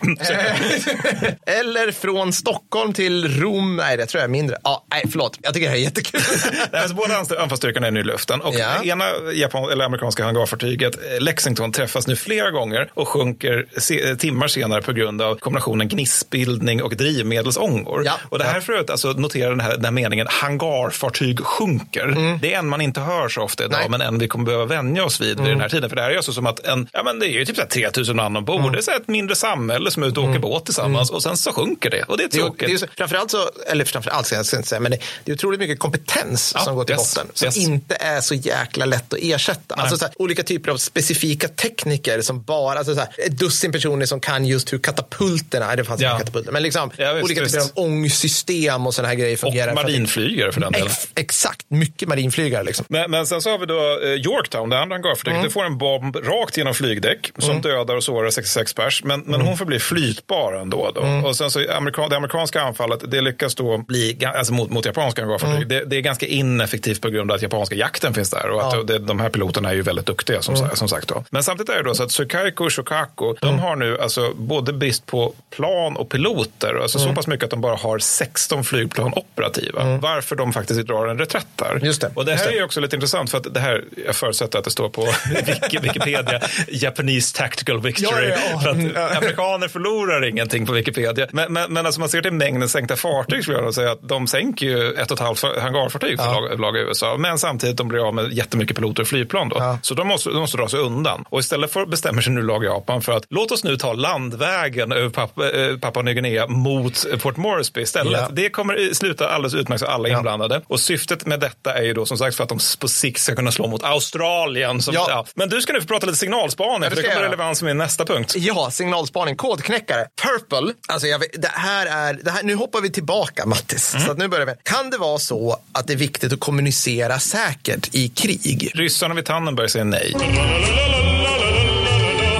Eller 1.46 1.92
från 1.92 2.32
Stockholm 2.32 2.92
till 2.92 3.28
Rom. 3.40 3.76
Nej, 3.76 3.96
det 3.96 4.06
tror 4.06 4.18
jag 4.20 4.24
är 4.24 4.32
mindre. 4.32 4.56
Ja, 4.64 4.84
nej, 4.90 5.04
förlåt. 5.10 5.38
Jag 5.42 5.54
tycker 5.54 5.66
det 5.66 5.70
här 5.70 5.78
är 5.78 5.82
jättekul. 5.82 6.20
Nej, 6.72 6.80
alltså, 6.82 6.96
båda 6.96 7.16
anfallsstyrkorna 7.42 7.86
är 7.86 7.90
nu 7.90 8.00
i 8.00 8.04
luften 8.04 8.40
och 8.40 8.54
Ja. 8.54 8.68
det 8.82 8.88
ena 8.88 9.04
Japan, 9.34 9.70
eller 9.72 9.84
amerikanska 9.84 10.24
hangarfartyget 10.24 10.94
eh, 11.14 11.20
Lexington 11.20 11.72
träffas 11.72 12.06
nu 12.06 12.16
flera 12.16 12.50
gånger 12.50 12.90
och 12.94 13.08
sjunker 13.08 13.66
se, 13.76 14.16
timmar 14.16 14.48
senare 14.48 14.82
på 14.82 14.92
grund 14.92 15.22
av 15.22 15.34
kombinationen 15.34 15.88
gnistbildning 15.88 16.82
och 16.82 16.96
drivmedelsångor. 16.96 18.02
Ja. 18.04 18.12
Och 18.28 18.38
det 18.38 18.44
här 18.44 18.54
Ja. 18.54 18.60
för 18.60 18.72
att 18.72 18.90
alltså, 18.90 19.08
notera 19.12 19.50
den 19.50 19.60
här, 19.60 19.70
den 19.72 19.84
här 19.84 19.90
meningen 19.92 20.26
hangarfartyg 20.30 21.40
sjunker. 21.40 22.38
Det 22.42 22.54
är 22.54 22.58
en 22.58 22.68
man 22.68 22.80
inte 22.80 23.00
hör 23.00 23.28
så 23.28 23.42
ofta 23.42 23.64
idag, 23.64 23.72
Mm. 23.72 23.80
Nej. 23.80 23.86
Mm. 23.86 23.98
men 24.06 24.14
en 24.14 24.18
vi 24.20 24.28
kommer 24.28 24.44
behöva 24.44 24.64
vänja 24.64 25.04
oss 25.04 25.20
vid 25.20 25.40
vid 25.40 25.48
den 25.50 25.60
här 25.60 25.68
tiden. 25.68 25.88
För 25.88 25.96
det 25.96 26.02
här 26.02 26.10
är 26.10 26.16
alltså 26.16 26.32
som 26.32 26.46
att 26.46 26.60
en, 26.66 26.88
ja 26.92 27.02
men 27.02 27.18
det 27.18 27.26
är 27.26 27.30
ju 27.38 27.44
typ 27.44 27.56
så 27.56 27.62
här 27.62 27.68
3000 27.68 28.16
man 28.16 28.36
ombord. 28.36 28.60
Mm. 28.60 28.72
Det 28.72 28.78
är 28.78 28.82
så 28.82 28.90
ett 28.90 29.08
mindre 29.08 29.36
samhälle 29.36 29.90
som 29.90 30.02
är 30.02 30.06
ute 30.06 30.20
och 30.20 30.28
åker 30.28 30.38
båt 30.40 30.64
tillsammans 30.64 31.10
och 31.10 31.22
sen 31.22 31.36
så 31.36 31.52
sjunker 31.52 31.90
det. 31.90 32.02
Och 32.02 32.16
det 32.16 32.24
är 32.24 32.28
Det 32.28 32.36
är, 32.36 32.40
tråkigt. 32.40 32.68
det 32.68 32.74
är, 32.74 32.78
så- 32.78 32.86
framförallt 33.30 33.54
så, 33.66 33.70
eller 33.70 33.84
framförallt 33.84 34.26
ska 34.26 34.36
jag 34.36 34.44
inte 34.56 34.68
säga, 34.68 34.80
men 34.80 34.90
det, 34.92 34.98
det 35.24 35.32
är 35.32 35.34
otroligt 35.34 35.60
mycket 35.60 35.78
kompetens 35.78 36.52
Ja, 36.54 36.60
som 36.60 36.76
går 36.76 36.84
till 36.84 36.94
yes, 36.96 37.14
botten. 37.14 37.30
Som 37.34 37.46
yes. 37.46 37.56
inte 37.56 37.94
är 38.00 38.20
så 38.20 38.34
jäkla 38.34 38.84
lätt 38.84 39.12
att 39.12 39.18
ersätta. 39.22 39.74
Alltså 39.74 39.96
så 39.96 40.04
här, 40.04 40.14
olika 40.18 40.42
typer 40.42 40.70
av 40.70 40.76
specifika 40.76 41.48
tekniker 41.48 42.20
som 42.20 42.42
bara, 42.42 42.78
alltså 42.78 42.94
så 42.94 43.00
här, 43.00 43.08
ett 43.18 43.38
dussin 43.38 43.72
personer 43.72 44.06
som 44.06 44.20
kan 44.20 44.44
just 44.46 44.72
hur 44.72 44.78
katapulterna, 44.78 45.66
nej, 45.66 45.76
det 45.76 45.84
fanns 45.84 46.00
Ja. 46.00 46.08
inga 46.10 46.18
katapulter, 46.18 46.52
men 46.52 46.62
liksom 46.62 46.90
Ja, 46.96 47.12
visst, 47.12 47.24
olika 47.24 47.40
typer 47.44 47.58
visst. 47.58 47.78
av 47.78 47.84
ångsystem 47.84 48.86
och 48.86 48.94
sådana 48.94 49.08
här 49.08 49.14
grejer 49.16 49.32
och 49.34 49.38
fungerar. 49.40 49.68
att- 49.68 49.74
marinflygare 49.74 50.52
för 50.52 50.60
den 50.60 50.72
delen. 50.72 50.86
Ex, 50.88 51.08
exakt, 51.14 51.66
mycket 51.68 52.08
marinflygare 52.08 52.62
liksom. 52.64 52.86
Men, 52.88 53.10
men 53.10 53.26
sen 53.26 53.42
så 53.42 53.50
har 53.50 53.58
vi 53.58 53.66
då 53.66 53.98
eh, 54.02 54.08
Yorktown, 54.08 54.70
det 54.70 54.78
andra 54.78 54.94
hangarfartyget. 54.96 55.32
Mm. 55.36 55.42
Det 55.42 55.50
får 55.50 55.64
en 55.64 55.78
bomb 55.78 56.16
rakt 56.16 56.56
genom 56.56 56.74
flygdäck 56.74 57.32
som 57.38 57.60
dödar 57.60 57.94
och 57.96 58.04
sårar 58.04 58.30
66 58.30 58.74
pers. 58.74 59.04
Men, 59.04 59.20
men 59.20 59.34
Mm. 59.34 59.46
hon 59.46 59.56
förblir 59.58 59.78
flytbar 59.78 60.52
ändå. 60.52 60.92
Då. 60.94 61.00
Och 61.28 61.36
sen 61.36 61.50
så 61.50 61.70
amerika, 61.72 62.08
det 62.08 62.16
amerikanska 62.16 62.62
anfallet, 62.62 63.01
det 63.08 63.20
lyckas 63.20 63.54
då 63.54 63.78
bli, 63.78 64.18
alltså 64.34 64.52
mot, 64.52 64.70
mot 64.70 64.84
japanska 64.86 65.22
hangarfartyg. 65.22 65.68
Det, 65.68 65.84
det 65.84 65.96
är 65.96 66.00
ganska 66.00 66.26
ineffektivt 66.26 67.00
på 67.00 67.08
grund 67.08 67.30
av 67.30 67.34
att 67.34 67.42
japanska 67.42 67.74
jakten 67.74 68.14
finns 68.14 68.30
där. 68.30 68.48
Och 68.50 68.66
att 68.66 68.72
Mm. 68.72 68.86
Ja. 68.88 68.94
Mm. 68.94 69.02
det, 69.06 69.06
de 69.08 69.20
här 69.20 69.28
piloterna 69.28 69.70
är 69.70 69.74
ju 69.74 69.82
väldigt 69.82 70.06
duktiga 70.06 70.42
som, 70.42 70.56
sa- 70.56 70.74
som 70.76 70.88
sagt. 70.88 71.08
Då. 71.08 71.24
Men 71.30 71.42
samtidigt 71.42 71.70
är 71.70 71.76
det 71.76 71.82
då 71.82 71.94
så 71.94 72.02
att 72.02 72.12
Sukaiko 72.12 72.64
och 72.64 72.72
Shokaku, 72.74 73.34
de 73.40 73.58
har 73.58 73.76
nu 73.76 73.98
alltså 74.00 74.32
både 74.34 74.72
brist 74.72 75.06
på 75.06 75.34
plan 75.50 75.96
och 75.96 76.08
piloter. 76.10 76.74
Alltså 76.82 76.98
Mm. 76.98 77.10
så 77.10 77.14
pass 77.16 77.26
mycket 77.26 77.44
att 77.44 77.50
de 77.50 77.60
bara 77.60 77.76
har 77.76 77.98
16 77.98 78.64
flygplan 78.64 79.12
operativa. 79.16 79.98
Varför 79.98 80.36
de 80.36 80.52
faktiskt 80.52 80.80
drar 80.80 81.06
en 81.06 81.18
reträtt 81.18 81.46
där. 81.56 81.80
Just 81.82 82.00
det, 82.00 82.10
Och 82.14 82.24
det 82.24 82.34
här 82.34 82.50
det. 82.50 82.58
är 82.58 82.64
också 82.64 82.80
lite 82.80 82.96
intressant 82.96 83.30
för 83.30 83.38
att 83.38 83.54
det 83.54 83.60
här, 83.60 83.84
jag 84.06 84.16
förutsätter 84.16 84.58
att 84.58 84.64
det 84.64 84.70
står 84.70 84.88
på 84.88 85.02
Wiki- 85.46 85.82
Wikipedia, 85.82 86.40
Japanese 86.68 87.36
tactical 87.36 87.80
victory. 87.80 88.28
Ja, 88.28 88.36
ja, 88.36 88.50
ja. 88.52 88.60
För 88.60 88.70
att 88.70 89.16
amerikaner 89.16 89.68
förlorar 89.68 90.24
ingenting 90.24 90.66
på 90.66 90.72
Wikipedia. 90.72 91.26
Men, 91.32 91.52
men, 91.52 91.72
men 91.72 91.86
alltså 91.86 92.00
man 92.00 92.08
ser 92.08 92.22
till 92.22 92.32
mängden 92.32 92.68
sänkta 92.68 92.91
fartyg 92.96 93.42
skulle 93.42 93.58
jag 93.58 93.74
säga 93.74 93.92
att 93.92 94.08
de 94.08 94.26
sänker 94.26 94.66
ju 94.66 94.92
ett 94.92 95.10
och 95.10 95.16
ett 95.16 95.26
halvt 95.26 95.42
hangarfartyg 95.60 96.18
för 96.18 96.26
lag, 96.26 96.60
lag 96.60 96.76
i 96.76 96.80
USA. 96.80 97.16
Men 97.18 97.38
samtidigt 97.38 97.76
de 97.76 97.88
blir 97.88 98.08
av 98.08 98.14
med 98.14 98.32
jättemycket 98.32 98.76
piloter 98.76 99.02
och 99.02 99.08
flygplan 99.08 99.48
då. 99.48 99.56
Ja. 99.58 99.78
Så 99.82 99.94
de 99.94 100.08
måste, 100.08 100.30
de 100.30 100.38
måste 100.38 100.56
dra 100.56 100.68
sig 100.68 100.80
undan. 100.80 101.24
Och 101.28 101.40
istället 101.40 101.72
för 101.72 101.86
bestämmer 101.86 102.22
sig 102.22 102.32
nu 102.32 102.42
lag 102.42 102.64
Japan 102.64 103.02
för 103.02 103.12
att 103.12 103.24
låt 103.30 103.50
oss 103.50 103.64
nu 103.64 103.76
ta 103.76 103.92
landvägen 103.92 104.92
över 104.92 105.08
Papua, 105.08 105.50
eh, 105.50 105.76
Papua 105.78 106.02
Nya 106.02 106.14
Guinea 106.14 106.46
mot 106.46 107.20
Port 107.22 107.36
Moresby 107.36 107.80
istället. 107.80 108.20
Ja. 108.20 108.28
Det 108.32 108.50
kommer 108.50 108.94
sluta 108.94 109.28
alldeles 109.28 109.54
utmärkt 109.54 109.84
för 109.84 109.90
alla 109.90 110.08
inblandade. 110.08 110.62
Och 110.68 110.80
syftet 110.80 111.26
med 111.26 111.40
detta 111.40 111.74
är 111.78 111.82
ju 111.82 111.94
då 111.94 112.06
som 112.06 112.18
sagt 112.18 112.36
för 112.36 112.42
att 112.42 112.48
de 112.48 112.58
på 112.80 112.88
sikt 112.88 113.20
ska 113.20 113.34
kunna 113.34 113.52
slå 113.52 113.66
mot 113.66 113.84
Australien. 113.84 114.82
Som, 114.82 114.94
Ja. 114.94 115.06
ja. 115.08 115.26
Men 115.34 115.48
du 115.48 115.60
ska 115.60 115.72
nu 115.72 115.80
få 115.80 115.86
prata 115.86 116.06
lite 116.06 116.18
signalspaning, 116.18 116.82
Ja, 116.82 116.90
för 116.90 116.96
det 116.96 117.02
kommer 117.02 117.22
relevans 117.22 117.62
med 117.62 117.76
nästa 117.76 118.04
punkt. 118.04 118.34
Ja, 118.36 118.70
signalspaning, 118.70 119.36
kodknäckare. 119.36 120.06
Purple, 120.22 120.74
alltså 120.88 121.06
vet, 121.18 121.42
det 121.42 121.50
här 121.54 121.86
är, 121.86 122.18
det 122.22 122.30
här, 122.30 122.42
nu 122.42 122.54
hoppar 122.54 122.80
vi 122.82 122.90
tillbaka 122.90 123.46
Mattis. 123.46 123.94
Mm. 123.94 124.06
Så 124.06 124.12
att 124.12 124.18
nu 124.18 124.28
börjar 124.28 124.46
vi. 124.46 124.52
Kan 124.62 124.90
det 124.90 124.98
vara 124.98 125.18
så 125.18 125.56
att 125.72 125.86
det 125.86 125.92
är 125.92 125.96
viktigt 125.96 126.32
att 126.32 126.40
kommunicera 126.40 127.18
säkert 127.18 127.94
i 127.94 128.08
krig? 128.08 128.72
Ryssarna 128.74 129.14
vid 129.14 129.24
Tannenberg 129.24 129.68
säger 129.68 129.84
nej. 129.84 130.14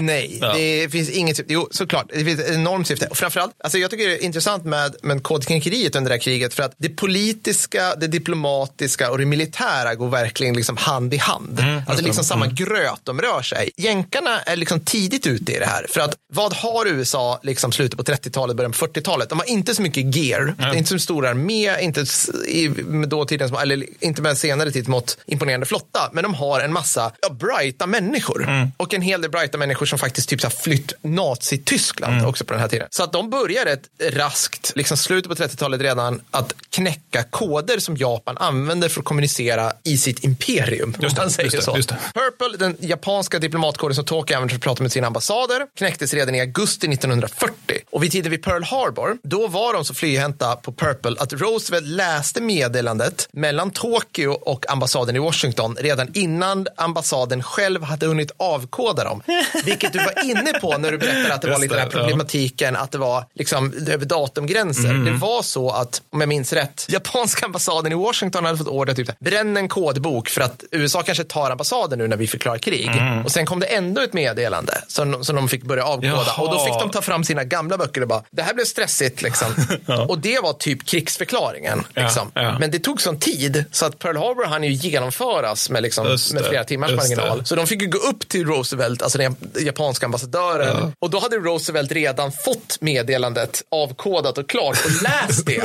Nej, 0.06 0.38
Ja. 0.40 0.52
det 0.56 0.88
finns 0.92 1.10
inget 1.10 1.36
syfte. 1.36 1.52
Jo, 1.52 1.68
såklart, 1.70 2.06
det 2.14 2.24
finns 2.24 2.40
ett 2.40 2.54
enormt 2.54 2.86
syfte. 2.86 3.06
Och 3.06 3.16
framförallt, 3.16 3.52
alltså 3.64 3.78
jag 3.78 3.90
tycker 3.90 4.08
det 4.08 4.14
är 4.14 4.22
intressant 4.24 4.64
med, 4.64 4.96
med 5.02 5.22
kodknäckeriet 5.22 5.96
under 5.96 6.08
det 6.08 6.14
här 6.14 6.20
kriget 6.20 6.54
för 6.54 6.62
att 6.62 6.74
det 6.78 6.88
politiska, 6.88 7.94
det 7.94 8.06
diplomatiska 8.06 9.10
och 9.10 9.18
det 9.18 9.26
militära 9.26 9.94
går 9.94 10.08
verkligen 10.08 10.54
liksom 10.54 10.76
hand 10.76 11.14
i 11.14 11.16
hand. 11.16 11.60
alltså 11.60 11.94
det 11.94 12.00
är 12.00 12.04
liksom 12.04 12.24
samma 12.24 12.46
gröt 12.46 13.00
de 13.04 13.20
rör 13.20 13.42
sig. 13.42 13.70
Jänkarna 13.76 14.40
är 14.40 14.56
liksom 14.56 14.80
tidigt 14.80 15.26
ute 15.26 15.52
i 15.52 15.58
det 15.58 15.66
här. 15.66 15.86
För 15.88 16.00
att 16.00 16.16
vad 16.32 16.52
har 16.54 16.86
USA 16.86 17.40
liksom 17.42 17.72
slutet 17.72 17.96
på 17.96 18.04
30-talet, 18.04 18.56
början 18.56 18.72
på 18.72 18.86
40-talet? 18.86 19.28
De 19.28 19.38
har 19.38 19.48
inte 19.48 19.74
så 19.74 19.82
mycket 19.82 20.16
gear, 20.16 20.54
det 20.58 20.64
är 20.64 20.74
inte 20.74 20.90
så 20.90 20.98
stor 20.98 21.26
armé, 21.26 21.80
inte 21.80 22.04
i, 22.48 22.68
med 22.68 23.08
dåtidens, 23.08 23.52
eller 23.62 23.86
inte 24.00 24.22
med 24.22 24.38
senare 24.38 24.70
tid 24.70 24.88
mot 24.88 25.18
imponerande 25.26 25.66
flotta, 25.66 26.10
men 26.12 26.22
de 26.22 26.34
har 26.34 26.60
en 26.60 26.72
massa 26.72 27.12
ja, 27.22 27.28
brighta 27.30 27.86
människor. 27.86 28.70
Och 28.76 28.94
en 28.94 29.02
hel 29.02 29.20
del 29.22 29.30
brighta 29.30 29.58
människor 29.58 29.86
som 29.92 29.98
faktiskt 29.98 30.28
typ 30.28 30.40
så 30.40 30.46
här 30.46 30.54
flytt 30.54 30.92
Nazi-Tyskland 31.02 32.26
också 32.26 32.44
på 32.44 32.52
den 32.52 32.60
här 32.60 32.68
tiden. 32.68 32.88
Så 32.90 33.02
att 33.02 33.12
de 33.12 33.30
börjar 33.30 33.66
ett 33.66 33.88
raskt, 34.12 34.72
liksom 34.76 34.96
slutet 34.96 35.28
på 35.28 35.44
30-talet 35.44 35.80
redan, 35.80 36.20
att 36.30 36.54
knäcka 36.70 37.22
koder 37.22 37.78
som 37.78 37.96
Japan 37.96 38.36
använder 38.38 38.88
för 38.88 39.00
att 39.00 39.04
kommunicera 39.04 39.72
i 39.84 39.96
sitt 39.96 40.24
imperium. 40.24 40.94
Just 41.00 41.16
det, 41.16 41.30
säger 41.30 41.44
just 41.44 41.56
det, 41.56 41.62
så. 41.62 41.76
just 41.76 41.88
det. 41.88 41.98
Purple, 42.14 42.58
den 42.58 42.76
japanska 42.80 43.38
diplomatkoden 43.38 43.94
som 43.94 44.04
Tokyo 44.04 44.36
använder 44.36 44.52
för 44.52 44.56
att 44.56 44.62
prata 44.62 44.82
med 44.82 44.92
sina 44.92 45.06
ambassader, 45.06 45.66
knäcktes 45.78 46.14
redan 46.14 46.34
i 46.34 46.40
augusti 46.40 46.86
1940. 46.86 47.54
Och 47.90 48.02
vid 48.02 48.12
tiden 48.12 48.30
vid 48.30 48.42
Pearl 48.42 48.62
Harbor, 48.62 49.18
då 49.22 49.46
var 49.46 49.74
de 49.74 49.84
så 49.84 49.94
flyhänta 49.94 50.56
på 50.56 50.72
Purple 50.72 51.16
att 51.18 51.32
Roosevelt 51.32 51.86
läste 51.86 52.40
meddelandet 52.40 53.28
mellan 53.32 53.70
Tokyo 53.70 54.30
och 54.30 54.70
ambassaden 54.70 55.16
i 55.16 55.18
Washington 55.18 55.76
redan 55.80 56.08
innan 56.14 56.66
ambassaden 56.76 57.42
själv 57.42 57.82
hade 57.82 58.06
hunnit 58.06 58.30
avkoda 58.36 59.04
dem. 59.04 59.22
Vilket 59.82 59.92
du 59.92 59.98
var 59.98 60.30
inne 60.30 60.52
på 60.52 60.78
när 60.78 60.90
du 60.90 60.98
berättade 60.98 61.34
att 61.34 61.42
det 61.42 61.48
var 61.48 61.54
Just 61.54 61.62
lite 61.62 61.74
den 61.74 61.82
här 61.82 61.90
det, 61.90 61.96
ja. 61.96 62.00
problematiken, 62.00 62.76
att 62.76 62.92
det 62.92 62.98
var 62.98 63.24
liksom 63.34 63.74
över 63.88 64.04
datumgränser. 64.04 64.90
Mm. 64.90 65.04
Det 65.04 65.12
var 65.12 65.42
så 65.42 65.70
att, 65.70 66.02
om 66.10 66.20
jag 66.20 66.28
minns 66.28 66.52
rätt, 66.52 66.86
japanska 66.88 67.46
ambassaden 67.46 67.92
i 67.92 67.94
Washington 67.94 68.44
hade 68.44 68.58
fått 68.58 68.68
order 68.68 68.94
typ, 68.94 69.18
bränn 69.18 69.56
en 69.56 69.68
kodbok 69.68 70.28
för 70.28 70.40
att 70.40 70.64
USA 70.70 71.02
kanske 71.02 71.24
tar 71.24 71.50
ambassaden 71.50 71.98
nu 71.98 72.08
när 72.08 72.16
vi 72.16 72.26
förklarar 72.26 72.58
krig. 72.58 72.88
Mm. 72.88 73.24
Och 73.24 73.32
sen 73.32 73.46
kom 73.46 73.60
det 73.60 73.66
ändå 73.66 74.00
ett 74.00 74.12
meddelande 74.12 74.82
som, 74.88 75.24
som 75.24 75.36
de 75.36 75.48
fick 75.48 75.62
börja 75.62 75.84
avkoda. 75.84 76.08
Jaha. 76.08 76.42
Och 76.42 76.52
då 76.52 76.64
fick 76.64 76.74
de 76.80 76.90
ta 76.90 77.02
fram 77.02 77.24
sina 77.24 77.44
gamla 77.44 77.78
böcker 77.78 78.00
och 78.00 78.08
bara, 78.08 78.22
det 78.30 78.42
här 78.42 78.54
blev 78.54 78.64
stressigt 78.64 79.22
liksom. 79.22 79.48
Och 80.08 80.18
det 80.18 80.42
var 80.42 80.52
typ 80.52 80.86
krigsförklaringen. 80.86 81.84
Ja, 81.94 82.02
Liksom. 82.02 82.30
ja. 82.34 82.58
Men 82.58 82.70
det 82.70 82.78
tog 82.78 83.00
sån 83.00 83.18
tid 83.18 83.64
så 83.72 83.86
att 83.86 83.98
Pearl 83.98 84.16
Harbor 84.16 84.44
hann 84.44 84.64
ju 84.64 84.72
genomföras 84.72 85.70
med, 85.70 85.82
liksom, 85.82 86.06
med 86.06 86.44
flera 86.44 86.64
timmars 86.64 86.90
marginal. 86.90 87.46
Så 87.46 87.56
de 87.56 87.66
fick 87.66 87.82
ju 87.82 87.88
gå 87.88 87.98
upp 87.98 88.28
till 88.28 88.46
Roosevelt, 88.46 89.02
alltså 89.02 89.18
den 89.18 89.36
japanska 89.72 90.06
ambassadören. 90.06 90.92
Och 90.98 91.10
då 91.10 91.18
hade 91.18 91.36
Roosevelt 91.36 91.92
redan 91.92 92.32
fått 92.32 92.76
meddelandet 92.80 93.62
avkodat 93.70 94.38
och 94.38 94.48
klart 94.48 94.78
och 94.84 95.02
läst 95.02 95.46
det. 95.46 95.62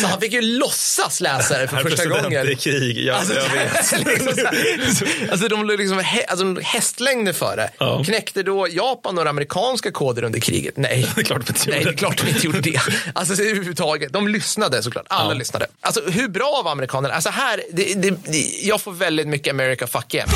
Så 0.00 0.06
han 0.06 0.20
fick 0.20 0.32
ju 0.32 0.42
låtsas 0.42 1.20
läsa 1.20 1.58
det 1.58 1.68
för 1.68 1.76
Herr 1.76 1.82
första 1.82 2.06
gången. 2.06 2.48
i 2.48 2.56
krig, 2.56 2.98
ja, 2.98 3.14
Alltså, 3.14 3.34
jag 3.34 3.48
vet. 3.48 4.06
liksom 4.06 4.34
här. 4.46 5.30
alltså 5.30 5.48
de 5.48 5.66
låg 5.66 5.78
liksom 5.78 5.98
hä, 5.98 6.22
alltså, 6.28 6.60
hästlängder 6.62 7.32
före. 7.32 7.70
Ja. 7.78 8.02
Knäckte 8.04 8.42
då 8.42 8.66
Japan 8.70 9.14
några 9.14 9.30
amerikanska 9.30 9.90
koder 9.92 10.24
under 10.24 10.40
kriget? 10.40 10.76
Nej. 10.76 11.06
Det 11.14 11.20
är 11.20 11.24
klart 11.24 11.46
de 11.46 11.52
inte 11.52 11.70
Nej, 11.70 11.78
gjorde. 11.78 11.90
det 11.90 11.94
är 11.94 11.98
klart 11.98 12.22
de 12.24 12.28
inte 12.28 12.46
gjorde 12.46 12.60
det. 12.60 12.80
Alltså 13.14 13.36
så 13.36 13.42
överhuvudtaget. 13.42 14.12
De 14.12 14.28
lyssnade 14.28 14.82
såklart. 14.82 15.06
Alla 15.08 15.30
Ja. 15.32 15.38
lyssnade. 15.38 15.66
Alltså 15.80 16.00
hur 16.10 16.28
bra 16.28 16.60
var 16.64 16.72
amerikanerna? 16.72 17.14
Alltså 17.14 17.30
här, 17.30 17.62
det, 17.72 17.94
det, 17.94 18.10
det, 18.24 18.38
jag 18.62 18.80
får 18.80 18.92
väldigt 18.92 19.26
mycket 19.28 19.50
America 19.50 19.86
fuck 19.86 20.14
yeah. 20.14 20.28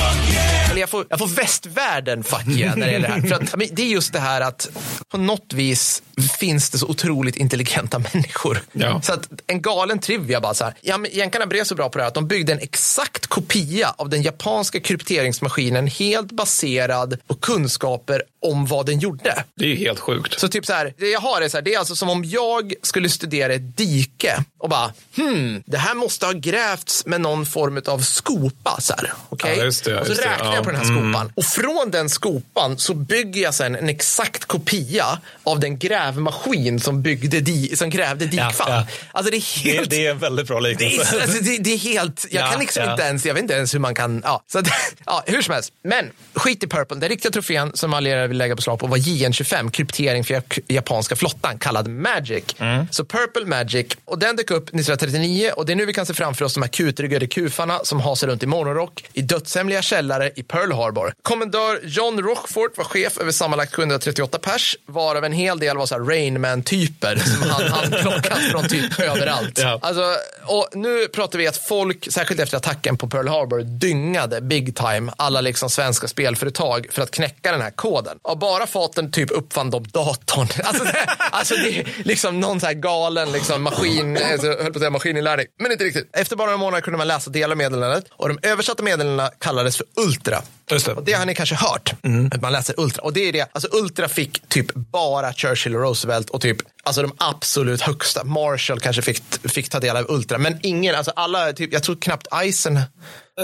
Eller 0.75 0.83
jag 0.83 0.91
får, 0.91 1.07
jag 1.09 1.19
får 1.19 1.27
västvärlden 1.27 2.25
fuck 2.25 2.49
yeah 2.49 2.77
när 2.77 2.87
det 2.87 2.93
gäller 2.93 3.09
det 3.09 3.15
här. 3.15 3.21
För 3.21 3.35
att, 3.35 3.57
men 3.57 3.69
det 3.73 3.83
är 3.83 3.87
just 3.87 4.13
det 4.13 4.19
här 4.19 4.41
att 4.41 4.69
på 5.09 5.19
något 5.19 5.53
vis 5.53 6.03
finns 6.39 6.71
det 6.71 6.79
så 6.79 6.87
otroligt 6.87 7.37
intelligenta 7.37 7.99
människor. 7.99 8.63
Ja. 8.73 9.03
Så 9.03 9.13
att 9.13 9.29
en 9.47 9.63
galen 9.63 9.99
trivia 9.99 10.41
bara 10.41 10.55
så 10.55 10.65
här. 10.65 10.75
Ja, 10.81 10.99
men 10.99 11.11
jänkarna 11.15 11.47
blev 11.47 11.65
så 11.65 11.75
bra 11.75 11.89
på 11.89 11.99
det 11.99 12.05
här 12.05 12.09
att 12.09 12.15
de 12.15 12.29
byggde 12.29 12.53
en 12.53 12.59
exakt 12.59 13.27
kopia 13.27 13.95
av 13.99 14.09
den 14.09 14.23
japanska 14.23 14.81
krypteringsmaskinen 14.81 15.87
helt 15.87 16.33
baserad 16.33 17.19
på 17.27 17.35
kunskaper 17.35 18.23
om 18.43 18.67
vad 18.67 18.87
den 18.87 18.99
gjorde. 18.99 19.45
Det 19.57 19.65
är 19.65 19.69
ju 19.69 19.77
helt 19.77 20.01
sjukt. 20.01 20.41
Så 20.41 20.49
typ 20.49 20.67
så 20.67 20.73
här, 20.73 20.95
det 20.99 21.11
jag 21.11 21.21
har 21.21 21.43
är 21.43 21.49
så 21.49 21.57
här, 21.57 21.63
det 21.63 21.75
är 21.75 21.79
alltså 21.79 21.97
som 21.97 22.09
om 22.09 22.25
jag 22.25 22.75
skulle 22.83 23.09
studera 23.09 23.55
ett 23.55 23.77
dike 23.77 24.45
och 24.59 24.69
bara, 24.69 24.93
hmm, 25.17 25.63
det 25.67 25.79
här 25.79 25.95
måste 25.95 26.27
ha 26.27 26.33
grävts 26.33 27.07
med 27.07 27.21
någon 27.21 27.47
form 27.47 27.83
av 27.87 27.99
skopa. 27.99 28.81
Så 28.81 28.95
här, 28.97 29.13
okay? 29.29 29.57
Ja, 29.57 29.67
och 29.67 29.75
så 29.75 29.91
räknar 29.91 30.37
ja. 30.45 30.55
jag 30.55 30.64
på 30.65 30.71
den 30.71 30.81
här 30.81 30.87
Mm. 30.91 31.13
skopan. 31.13 31.33
Och 31.35 31.45
från 31.45 31.91
den 31.91 32.09
skopan 32.11 32.79
så 32.79 32.95
bygger 32.95 33.43
jag 33.43 33.55
sen 33.55 33.77
en 33.77 33.89
exakt 33.89 34.45
kopia 34.45 35.19
av 35.45 35.61
den 35.61 35.79
grävmaskin 35.79 36.81
som, 36.81 37.03
byggde 37.03 37.41
di, 37.41 37.77
som 37.77 37.91
grävde 37.91 38.27
dikfall. 38.27 38.71
ja. 38.71 38.87
Alltså 39.13 39.31
det 39.31 39.37
är 39.37 39.63
Det, 39.65 39.71
helt... 39.71 39.91
det 39.91 40.07
är 40.07 40.11
en 40.11 40.19
väldigt 40.19 40.47
bra 40.47 40.61
Det 40.61 40.69
liknelse. 40.69 41.17
är, 41.17 41.23
alltså, 41.23 41.43
det, 41.45 41.59
det 41.59 41.73
är 41.73 41.79
helt, 41.79 42.27
jag 42.31 42.43
Ja, 42.47 42.51
kan 42.51 42.61
liksom 42.61 42.83
ja. 42.85 42.91
inte 42.93 43.03
ens, 43.05 43.27
jag 43.27 43.35
vet 43.35 43.43
inte 43.43 43.55
ens 43.55 43.75
hur 43.75 43.79
man 43.79 43.95
kan, 43.95 44.21
ja. 44.25 44.43
Så 44.53 44.63
ja, 45.07 45.23
hur 45.27 45.43
som 45.43 45.55
helst. 45.55 45.73
Men 45.85 46.11
skit 46.35 46.65
i 46.65 46.67
Purple, 46.67 46.97
den 46.99 47.09
riktiga 47.09 47.33
trofén 47.33 47.71
som 47.75 47.95
allierade 47.95 48.27
vill 48.29 48.39
lägga 48.39 48.55
beslag 48.55 48.79
på 48.79 48.87
var 48.87 48.97
JN25, 48.99 49.71
kryptering 49.71 50.25
för 50.25 50.43
japanska 50.69 51.17
flottan, 51.17 51.59
kallad 51.59 51.89
Magic. 51.89 52.45
Mm. 52.59 52.87
Så 52.91 53.05
Purple 53.05 53.45
Magic, 53.47 53.87
och 54.05 54.19
den 54.19 54.37
dök 54.37 54.51
upp 54.51 54.69
1939 54.69 55.51
och 55.57 55.67
det 55.67 55.73
är 55.73 55.77
nu 55.77 55.87
vi 55.87 55.93
kan 55.93 56.07
se 56.07 56.15
framför 56.15 56.45
oss 56.45 56.55
de 56.55 56.63
här 56.63 56.69
kutryggade 56.71 57.27
kufarna 57.27 57.81
som 57.85 58.01
hasar 58.01 58.27
runt 58.29 58.43
i 58.43 58.47
monorock 58.47 59.05
i 59.13 59.23
dödshemliga 59.23 59.83
källare 59.83 60.31
i 60.37 60.43
Pearl 60.55 60.73
Harbor. 60.73 61.15
Kommendör 61.23 61.81
John 61.85 62.21
Rochfort 62.23 62.77
var 62.79 62.85
chef 62.85 63.19
över 63.19 63.33
sammanlagt 63.33 63.75
738 63.75 64.39
pers, 64.39 64.77
varav 64.87 65.25
en 65.25 65.33
hel 65.33 65.59
del 65.59 65.77
var 65.77 65.87
så 65.87 65.99
Rainman-typer 65.99 67.17
som 67.17 67.51
han 67.51 67.63
handplockat 67.63 68.39
från 68.51 68.69
typ 68.69 69.01
överallt. 69.01 69.59
Ja. 69.59 69.79
Alltså, 69.83 70.17
och 70.45 70.69
nu 70.73 71.09
pratar 71.09 71.39
vi 71.39 71.47
att 71.47 71.57
folk, 71.57 72.13
särskilt 72.13 72.41
efter 72.41 72.57
attacken 72.57 72.97
på 72.97 73.09
Pearl 73.09 73.29
Harbor, 73.29 73.63
dyngade 73.63 74.41
big 74.41 74.77
time 74.77 75.13
alla 75.17 75.41
liksom 75.41 75.71
svenska 75.71 76.09
spelföretag 76.09 76.87
för 76.91 77.03
att 77.03 77.11
knäcka 77.11 77.53
den 77.53 77.61
här 77.61 77.71
koden. 77.71 78.19
Och 78.23 78.39
bara 78.39 78.67
faten 78.67 79.11
typ 79.11 79.31
uppfann 79.31 79.71
de 79.71 79.85
datorn. 79.85 80.49
Alltså 80.65 80.85
det, 80.85 81.07
alltså 81.19 81.55
det 81.55 81.79
är 81.79 81.87
liksom 82.03 82.41
någon 82.41 82.61
så 82.61 82.67
här 82.67 82.75
galen 82.75 83.33
liksom 83.33 83.63
maskin, 83.63 84.19
alltså, 84.33 84.47
höll 84.47 84.57
på 84.57 84.69
att 84.69 84.79
säga 84.79 84.91
maskininlärning, 84.91 85.47
men 85.59 85.73
inte 85.73 85.85
riktigt. 85.85 86.11
Efter 86.13 86.37
bara 86.37 86.47
några 86.47 86.59
månader 86.59 86.81
kunde 86.81 86.99
man 86.99 87.09
läsa 87.09 87.31
delar 87.31 87.51
av 87.51 87.57
meddelandet 87.57 88.05
och 88.11 88.29
de 88.29 88.39
översatta 88.43 88.83
meddelandena 88.83 89.31
kallades 89.39 89.77
för 89.77 89.87
Ultra. 89.97 90.44
Just 90.71 90.87
det. 90.87 90.93
Och 90.93 91.05
det 91.05 91.13
har 91.13 91.27
ni 91.27 91.35
kanske 91.35 91.55
hört, 91.55 91.93
att 92.33 92.43
man 92.43 92.53
läser 92.53 92.81
Ultra. 92.81 93.03
Och 93.03 93.13
det 93.13 93.29
är 93.29 93.33
det, 93.33 93.49
alltså 93.53 93.69
Ultra 93.73 94.09
fick 94.09 94.49
typ 94.49 94.75
bara 94.75 95.33
Churchill 95.33 95.77
och 95.77 95.83
Roosevelt 95.83 96.31
och 96.31 96.41
typ 96.41 96.59
Alltså 96.87 97.03
de 97.03 97.13
absolut 97.19 97.81
högsta. 97.81 98.25
Marshall 98.25 98.81
kanske 98.81 99.03
fick, 99.03 99.23
fick 99.49 99.69
ta 99.69 99.81
del 99.81 99.97
av 99.97 100.05
Ultra. 100.09 100.39
Men 100.39 100.59
ingen, 100.63 100.95
alltså 100.95 101.13
alla, 101.17 101.53
typ, 101.53 101.73
jag 101.73 101.83
tror 101.83 101.97
knappt 101.97 102.27
Eisen. 102.43 102.81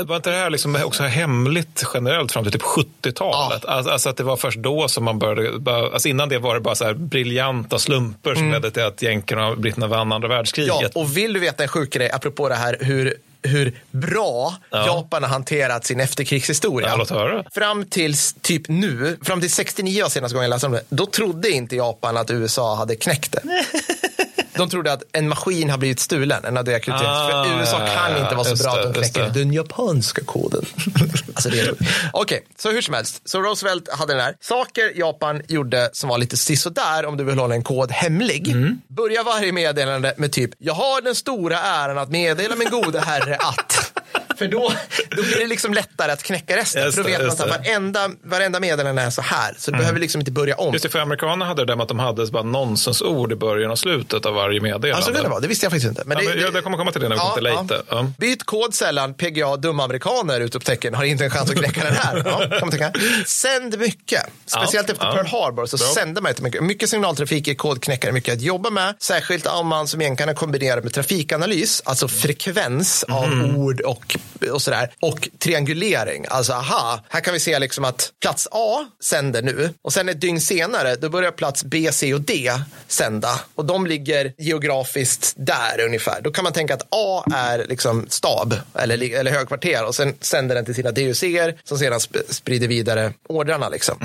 Var 0.07 0.17
inte 0.17 0.31
det 0.31 0.37
här 0.37 0.51
liksom 0.51 0.77
också 0.85 1.03
hemligt 1.03 1.85
generellt 1.95 2.33
fram 2.33 2.45
till 2.45 2.53
typ 2.53 2.63
70-talet? 2.63 3.65
Alltså, 3.65 3.91
alltså 3.91 4.09
att 4.09 4.17
det 4.17 4.23
var 4.23 4.37
först 4.37 4.59
då 4.59 4.89
som 4.89 5.05
man 5.05 5.19
började, 5.19 5.73
alltså 5.73 6.09
innan 6.09 6.29
det 6.29 6.39
var 6.39 6.55
det 6.55 6.61
bara 6.61 6.75
så 6.75 6.85
här 6.85 6.95
briljanta 6.95 7.79
slumper 7.79 8.35
som 8.35 8.51
ledde 8.53 8.71
till 8.71 8.83
att 8.83 9.03
jänkarna 9.03 9.49
och 9.49 9.59
britterna 9.59 9.87
vann 9.87 10.13
andra 10.13 10.29
världskriget. 10.29 10.77
Ja, 10.81 10.89
och 10.95 11.17
vill 11.17 11.33
du 11.33 11.41
veta 11.41 11.63
en 11.63 11.69
sjuk 11.69 11.93
grej, 11.93 12.11
apropå 12.11 12.49
det 12.49 12.55
här 12.55 12.77
hur, 12.81 13.15
hur 13.43 13.83
bra 13.91 14.55
Ja. 14.71 14.87
Japan 14.87 15.23
har 15.23 15.31
hanterat 15.31 15.87
sin 15.87 16.01
efterkrigshistoria. 16.01 17.05
Ja. 17.09 17.45
Fram 17.55 17.85
tills 17.85 18.33
typ 18.41 18.69
nu, 18.69 19.19
fram 19.23 19.41
till 19.41 19.51
69 19.51 20.03
var 20.03 20.09
senaste 20.09 20.35
gången 20.35 20.51
jag 20.51 20.55
läste 20.55 20.67
om 20.67 20.73
det, 20.73 20.83
då 20.89 21.07
trodde 21.07 21.51
inte 21.51 21.77
Japan 21.77 22.17
att 22.17 22.31
USA 22.31 22.75
hade 22.75 22.97
knäckt 22.97 23.33
det. 23.33 23.43
De 24.61 24.71
trodde 24.71 24.93
att 24.93 25.03
en 25.13 25.29
maskin 25.29 25.71
har 25.71 25.79
blivit 25.79 26.01
stulen, 26.01 26.45
en 26.45 26.57
av 26.57 26.65
deras. 26.65 26.89
Ah, 26.89 27.45
För 27.45 27.61
USA 27.61 27.79
kan 27.79 28.23
inte 28.23 28.35
vara 28.35 28.57
så 28.57 28.65
bra 28.65 28.73
att 28.73 28.83
de 28.83 29.01
knäcker 29.01 29.31
den 29.35 29.53
japanska 29.53 30.25
koden. 30.25 30.65
alltså 31.35 31.49
det 31.49 31.61
är 31.61 31.75
Okej, 32.13 32.47
så 32.59 32.71
hur 32.71 32.83
som 32.83 32.95
helst. 32.95 33.29
Så 33.29 33.43
Roosevelt 33.43 33.89
hade 33.93 34.13
den 34.13 34.23
här. 34.23 34.35
Saker 34.41 34.93
Japan 34.99 35.43
gjorde 35.49 35.91
som 35.93 36.09
var 36.09 36.19
lite 36.19 36.37
sisådär 36.37 37.07
om 37.07 37.17
du 37.17 37.25
vill 37.25 37.39
hålla 37.39 37.55
en 37.55 37.63
kod 37.63 37.93
hemlig. 37.93 38.49
Mm. 38.49 38.81
Börja 38.89 39.23
varje 39.23 39.53
meddelande 39.53 40.15
med 40.17 40.33
typ, 40.33 40.51
jag 40.59 40.75
har 40.75 41.03
den 41.03 41.15
stora 41.15 41.59
äran 41.59 41.99
att 41.99 42.11
meddela 42.11 42.57
min 42.57 42.71
gode 42.71 43.01
herre 43.01 43.37
att. 43.37 44.00
För 44.41 44.49
då, 44.49 44.73
då 45.17 45.23
blir 45.23 45.39
det 45.39 45.47
liksom 45.47 45.75
lättare 45.75 46.13
att 46.13 46.23
knäcka 46.23 46.57
resten. 46.57 46.83
Just 46.85 46.97
för 46.97 47.03
då 47.03 47.09
vet 47.09 47.21
man 47.21 47.31
att. 47.31 47.41
Mm. 47.41 47.51
varenda, 47.63 48.11
varenda 48.25 48.61
meddelande 48.61 49.03
är 49.03 49.11
så 49.11 49.23
här. 49.23 49.55
Så 49.59 49.71
du 49.71 49.79
behöver 49.79 50.01
liksom 50.01 50.21
inte 50.21 50.33
börja 50.33 50.55
om. 50.57 50.73
Just 50.73 50.83
det, 50.83 50.89
för 50.89 50.99
amerikanerna 50.99 51.45
hade 51.45 51.63
det 51.63 51.67
där 51.67 51.77
med 51.77 51.83
att 51.83 51.89
de 51.89 51.99
hade 51.99 52.27
bara 52.27 52.43
nonsensord 52.43 53.33
i 53.33 53.37
början 53.37 53.71
och 53.71 53.79
slutet 53.79 54.27
av 54.27 54.35
varje 54.35 54.61
meddelande. 54.61 54.95
Alltså 54.97 55.13
det 55.13 55.29
var, 55.29 55.41
det 55.41 55.49
visste 55.49 55.65
jag 55.67 55.73
faktiskt 55.73 55.89
inte. 55.89 56.03
Men 56.07 56.19
ja, 56.19 56.25
det, 56.29 56.35
men, 56.35 56.45
ja, 56.45 56.51
det 56.51 56.63
kommer 56.63 56.77
komma 56.79 56.93
till 56.93 57.01
det 57.01 57.09
när 57.09 57.17
vi 57.17 57.21
kommer 57.21 57.35
till 57.35 57.43
late. 57.45 57.83
Ja. 57.89 58.13
Byt 58.19 58.45
kod 58.45 58.75
sällan, 58.75 59.15
PGA 59.15 59.57
dumma 59.57 59.85
amerikaner 59.85 60.41
utropstecken 60.41 60.95
har 60.95 61.05
inte 61.05 61.25
en 61.25 61.31
chans 61.31 61.51
att 61.51 61.57
knäcka 61.57 61.85
den 61.85 61.95
här. 61.95 62.23
Ja, 62.27 62.39
kan 62.39 62.61
man 62.61 62.71
tänka. 62.71 62.93
Sänd 63.27 63.79
mycket. 63.79 64.23
Speciellt 64.47 64.89
Ja, 64.89 64.93
efter 64.95 65.07
ja. 65.07 65.13
Pearl 65.13 65.27
Harbor 65.27 65.67
så 65.67 65.77
Bra. 65.77 65.87
sände 65.87 66.21
man 66.21 66.31
inte 66.31 66.43
mycket. 66.43 66.63
Mycket 66.63 66.91
signaltrafik 66.91 67.49
är 67.49 67.55
kodknäckare 67.55 68.13
mycket 68.13 68.35
att 68.35 68.41
jobba 68.41 68.71
med. 68.71 68.95
Särskilt 68.99 69.47
om 69.47 69.67
man 69.67 69.89
som 69.89 70.01
igen 70.01 70.17
kan 70.17 70.35
kombinera 70.35 70.81
med 70.81 70.93
trafikanalys, 70.95 71.83
alltså 71.85 72.09
frekvens 72.09 73.03
av 73.09 73.25
Mm. 73.25 73.57
ord 73.57 73.81
och, 73.81 74.17
och 74.53 74.63
sådär. 74.63 74.91
Och 75.01 75.29
triangulering. 75.39 76.27
Alltså 76.29 76.53
aha, 76.53 77.05
här 77.09 77.21
kan 77.21 77.35
vi 77.35 77.41
se 77.41 77.59
liksom 77.59 77.85
att 77.85 78.13
plats 78.23 78.49
A 78.51 78.87
sänder 79.03 79.43
nu 79.43 79.75
och 79.83 79.93
sen 79.93 80.09
ett 80.09 80.21
dygn 80.21 80.41
senare 80.41 80.97
då 80.97 81.09
börjar 81.09 81.31
plats 81.31 81.65
B, 81.65 81.89
C 81.93 82.15
och 82.15 82.21
D 82.21 82.53
sända 82.89 83.41
och 83.55 83.65
de 83.65 83.87
ligger 83.87 84.33
geografiskt 84.39 85.35
där 85.37 85.81
ungefär. 85.85 86.21
Då 86.21 86.31
kan 86.31 86.45
man 86.45 86.53
tänka 86.53 86.75
att 86.75 86.87
A 86.91 87.25
är 87.35 87.67
liksom 87.69 88.07
stab 88.09 88.55
eller, 88.75 89.15
eller 89.19 89.31
högkvarter 89.31 89.85
och 89.85 89.95
sen 89.95 90.15
sänder 90.21 90.55
den 90.55 90.65
till 90.65 90.75
sina 90.75 90.91
DUCer 90.91 91.59
som 91.65 91.79
sedan 91.79 91.99
sp- 91.99 92.33
sprider 92.33 92.69
vidare 92.69 93.13
ordrarna. 93.29 93.69
Liksom. 93.69 93.97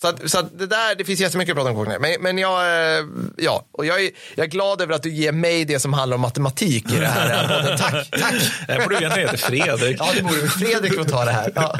Så, 0.00 0.08
att, 0.08 0.30
så 0.30 0.38
att 0.38 0.58
det 0.58 0.66
där, 0.66 0.94
det 0.94 1.04
finns 1.04 1.20
jättemycket 1.20 1.52
att 1.52 1.64
prata 1.64 1.70
om. 1.70 1.96
Men, 2.00 2.16
men 2.20 2.38
jag, 2.38 2.60
eh, 2.60 3.04
ja, 3.36 3.64
och 3.72 3.86
jag 3.86 4.04
är, 4.04 4.10
jag 4.34 4.44
är 4.44 4.50
glad 4.50 4.80
över 4.80 4.94
att 4.94 5.02
du 5.02 5.10
ger 5.10 5.32
mig 5.32 5.64
det 5.64 5.78
som 5.78 5.92
handlar 5.92 6.14
om 6.14 6.20
matematik 6.20 6.92
i 6.92 6.96
det 6.96 7.06
här. 7.06 7.76
Tack, 7.76 8.10
tack. 8.10 8.34
Jag 8.68 8.82
borde 8.82 8.96
egentligen 8.96 9.28
heta 9.28 9.46
Fredrik. 9.66 9.96
Ja, 10.00 10.08
det 10.16 10.22
borde 10.22 10.48
Fredrik 10.48 10.94
få 10.94 11.04
ta 11.04 11.24
det 11.24 11.30
här. 11.32 11.52
Ja. 11.54 11.76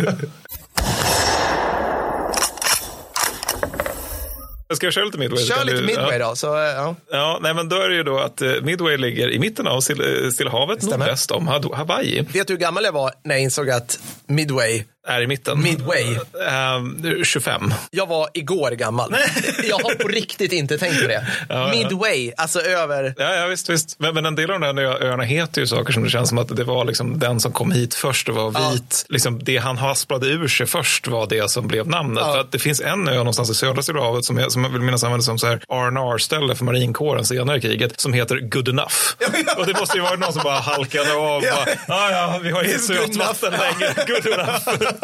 Ska 4.75 4.87
jag 4.87 4.93
köra 4.95 5.05
lite 5.05 5.19
Midway? 5.19 5.45
Kör 5.47 5.65
lite 5.65 5.81
du- 5.81 5.87
midway 5.87 6.19
ja. 6.19 6.29
då. 6.29 6.37
Så, 6.37 6.47
ja. 6.47 6.95
Ja, 7.11 7.39
nej, 7.43 7.55
men 7.55 7.69
då 7.69 7.77
är 7.77 7.89
det 7.89 7.95
ju 7.95 8.03
då 8.03 8.19
att 8.19 8.43
eh, 8.43 8.53
Midway 8.63 8.97
ligger 8.97 9.31
i 9.31 9.39
mitten 9.39 9.67
av 9.67 9.81
Still- 9.81 10.25
eh, 10.25 10.31
Stilla 10.31 10.51
havet, 10.51 10.83
nordväst 10.83 11.31
om 11.31 11.49
Ha- 11.49 11.77
Hawaii. 11.77 12.21
Vet 12.33 12.47
du 12.47 12.53
hur 12.55 12.61
gammal 12.61 12.85
jag 12.85 12.93
var 12.93 13.13
när 13.25 13.35
jag 13.35 13.43
insåg 13.43 13.71
att 13.71 13.99
midway 14.27 14.85
Är 15.07 15.21
i 15.21 15.27
mitten. 15.27 15.63
Midway. 15.63 16.17
Ehm, 16.49 17.25
25. 17.25 17.75
Jag 17.91 18.07
var 18.07 18.29
igår 18.35 18.71
gammal. 18.71 19.17
Jag 19.69 19.77
har 19.79 19.95
på 19.95 20.09
riktigt 20.09 20.53
inte 20.53 20.79
tänkt 20.79 21.01
på 21.03 21.09
det. 21.09 21.27
ja. 21.49 21.69
Midway, 21.71 22.33
alltså 22.37 22.61
över... 22.61 23.15
Ja, 23.19 23.35
ja 23.35 23.47
visst, 23.47 23.71
visst. 23.71 23.97
Men, 23.99 24.15
men 24.15 24.27
en 24.27 24.35
del 24.35 24.51
av 24.51 24.61
de 24.61 24.77
där 24.77 24.85
öarna 25.05 25.23
heter 25.25 25.61
ju 25.61 25.67
saker 25.67 25.93
som 25.93 26.05
det 26.05 26.11
känns 26.11 26.29
som 26.29 26.39
att 26.39 26.57
det 26.57 26.65
var 26.65 26.85
liksom 26.85 27.19
den 27.19 27.41
som 27.41 27.53
kom 27.53 27.73
hit 27.73 27.95
först 27.95 28.29
och 28.29 28.35
var 28.35 28.53
Ja. 28.55 28.71
vit. 28.73 29.07
Liksom 29.09 29.45
det 29.45 29.57
han 29.57 29.79
hasplade 29.79 30.27
ur 30.27 30.49
sig 30.49 30.67
först 30.67 31.07
var 31.09 31.27
det 31.27 31.51
som 31.51 31.69
blev 31.69 31.89
namnet. 31.89 32.23
Ja. 32.27 32.33
För 32.33 32.41
att 32.41 32.53
det 32.53 32.59
finns 32.59 32.81
en 32.81 33.09
ö 33.09 33.15
någonstans 33.17 33.51
i 33.51 33.55
södra 33.55 33.83
Stilla 33.83 34.01
havet 34.01 34.25
som, 34.25 34.39
jag, 34.39 34.53
som 34.53 34.65
jag 34.65 34.71
vill 34.71 34.81
minnas 34.83 35.05
användes 35.05 35.27
som 35.27 35.37
R&R-ställe 35.69 36.55
för 36.55 36.65
marinkåren 36.65 37.25
senare 37.25 37.59
i 37.59 37.61
kriget 37.61 38.01
som 38.01 38.13
heter 38.13 38.37
Good 38.41 38.69
Enough. 38.69 38.95
och 39.57 39.67
det 39.67 39.81
måste 39.81 39.97
ju 39.97 40.03
vara 40.03 40.17
någon 40.17 40.33
som 40.33 40.43
bara 40.43 40.59
halkade 40.59 41.13
av. 41.15 41.45
Ja. 41.45 41.67
Bara, 41.89 41.97
ah, 41.99 42.11
ja, 42.11 42.41
vi 42.43 42.51
har 42.51 42.65
good 42.65 42.81
sötvatten 42.81 43.55
enough." 43.55 43.79
längre. 43.79 43.95
Good 44.07 44.27
enough 44.33 44.96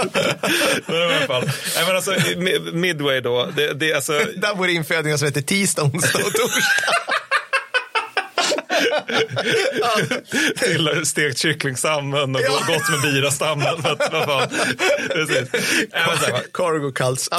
men 0.87 0.97
i 0.97 1.03
alla 1.03 1.27
fall. 1.27 1.45
Nej, 1.77 1.85
men 1.87 1.97
alltså, 1.97 2.15
Midway 2.73 3.21
då. 3.21 3.49
Det, 3.57 3.75
det, 3.75 3.91
är 3.91 3.95
alltså, 3.95 4.13
Där 4.37 4.55
vore 4.55 4.73
infödingar 4.73 5.17
som 5.17 5.27
heter 5.27 5.43
tisdag, 5.43 5.83
onsdag 5.83 6.19
och 6.19 6.33
torsdag 6.33 6.93
till 10.57 11.07
stekt 11.07 11.39
kycklingsammen 11.39 12.35
och 12.37 12.41
Ja. 12.43 12.59
gott 12.67 12.91
med 12.91 13.13
birastammen. 13.13 13.75
Vad 13.83 13.99
fan. 13.99 14.49
Cargo 16.53 16.93
cults. 16.93 17.31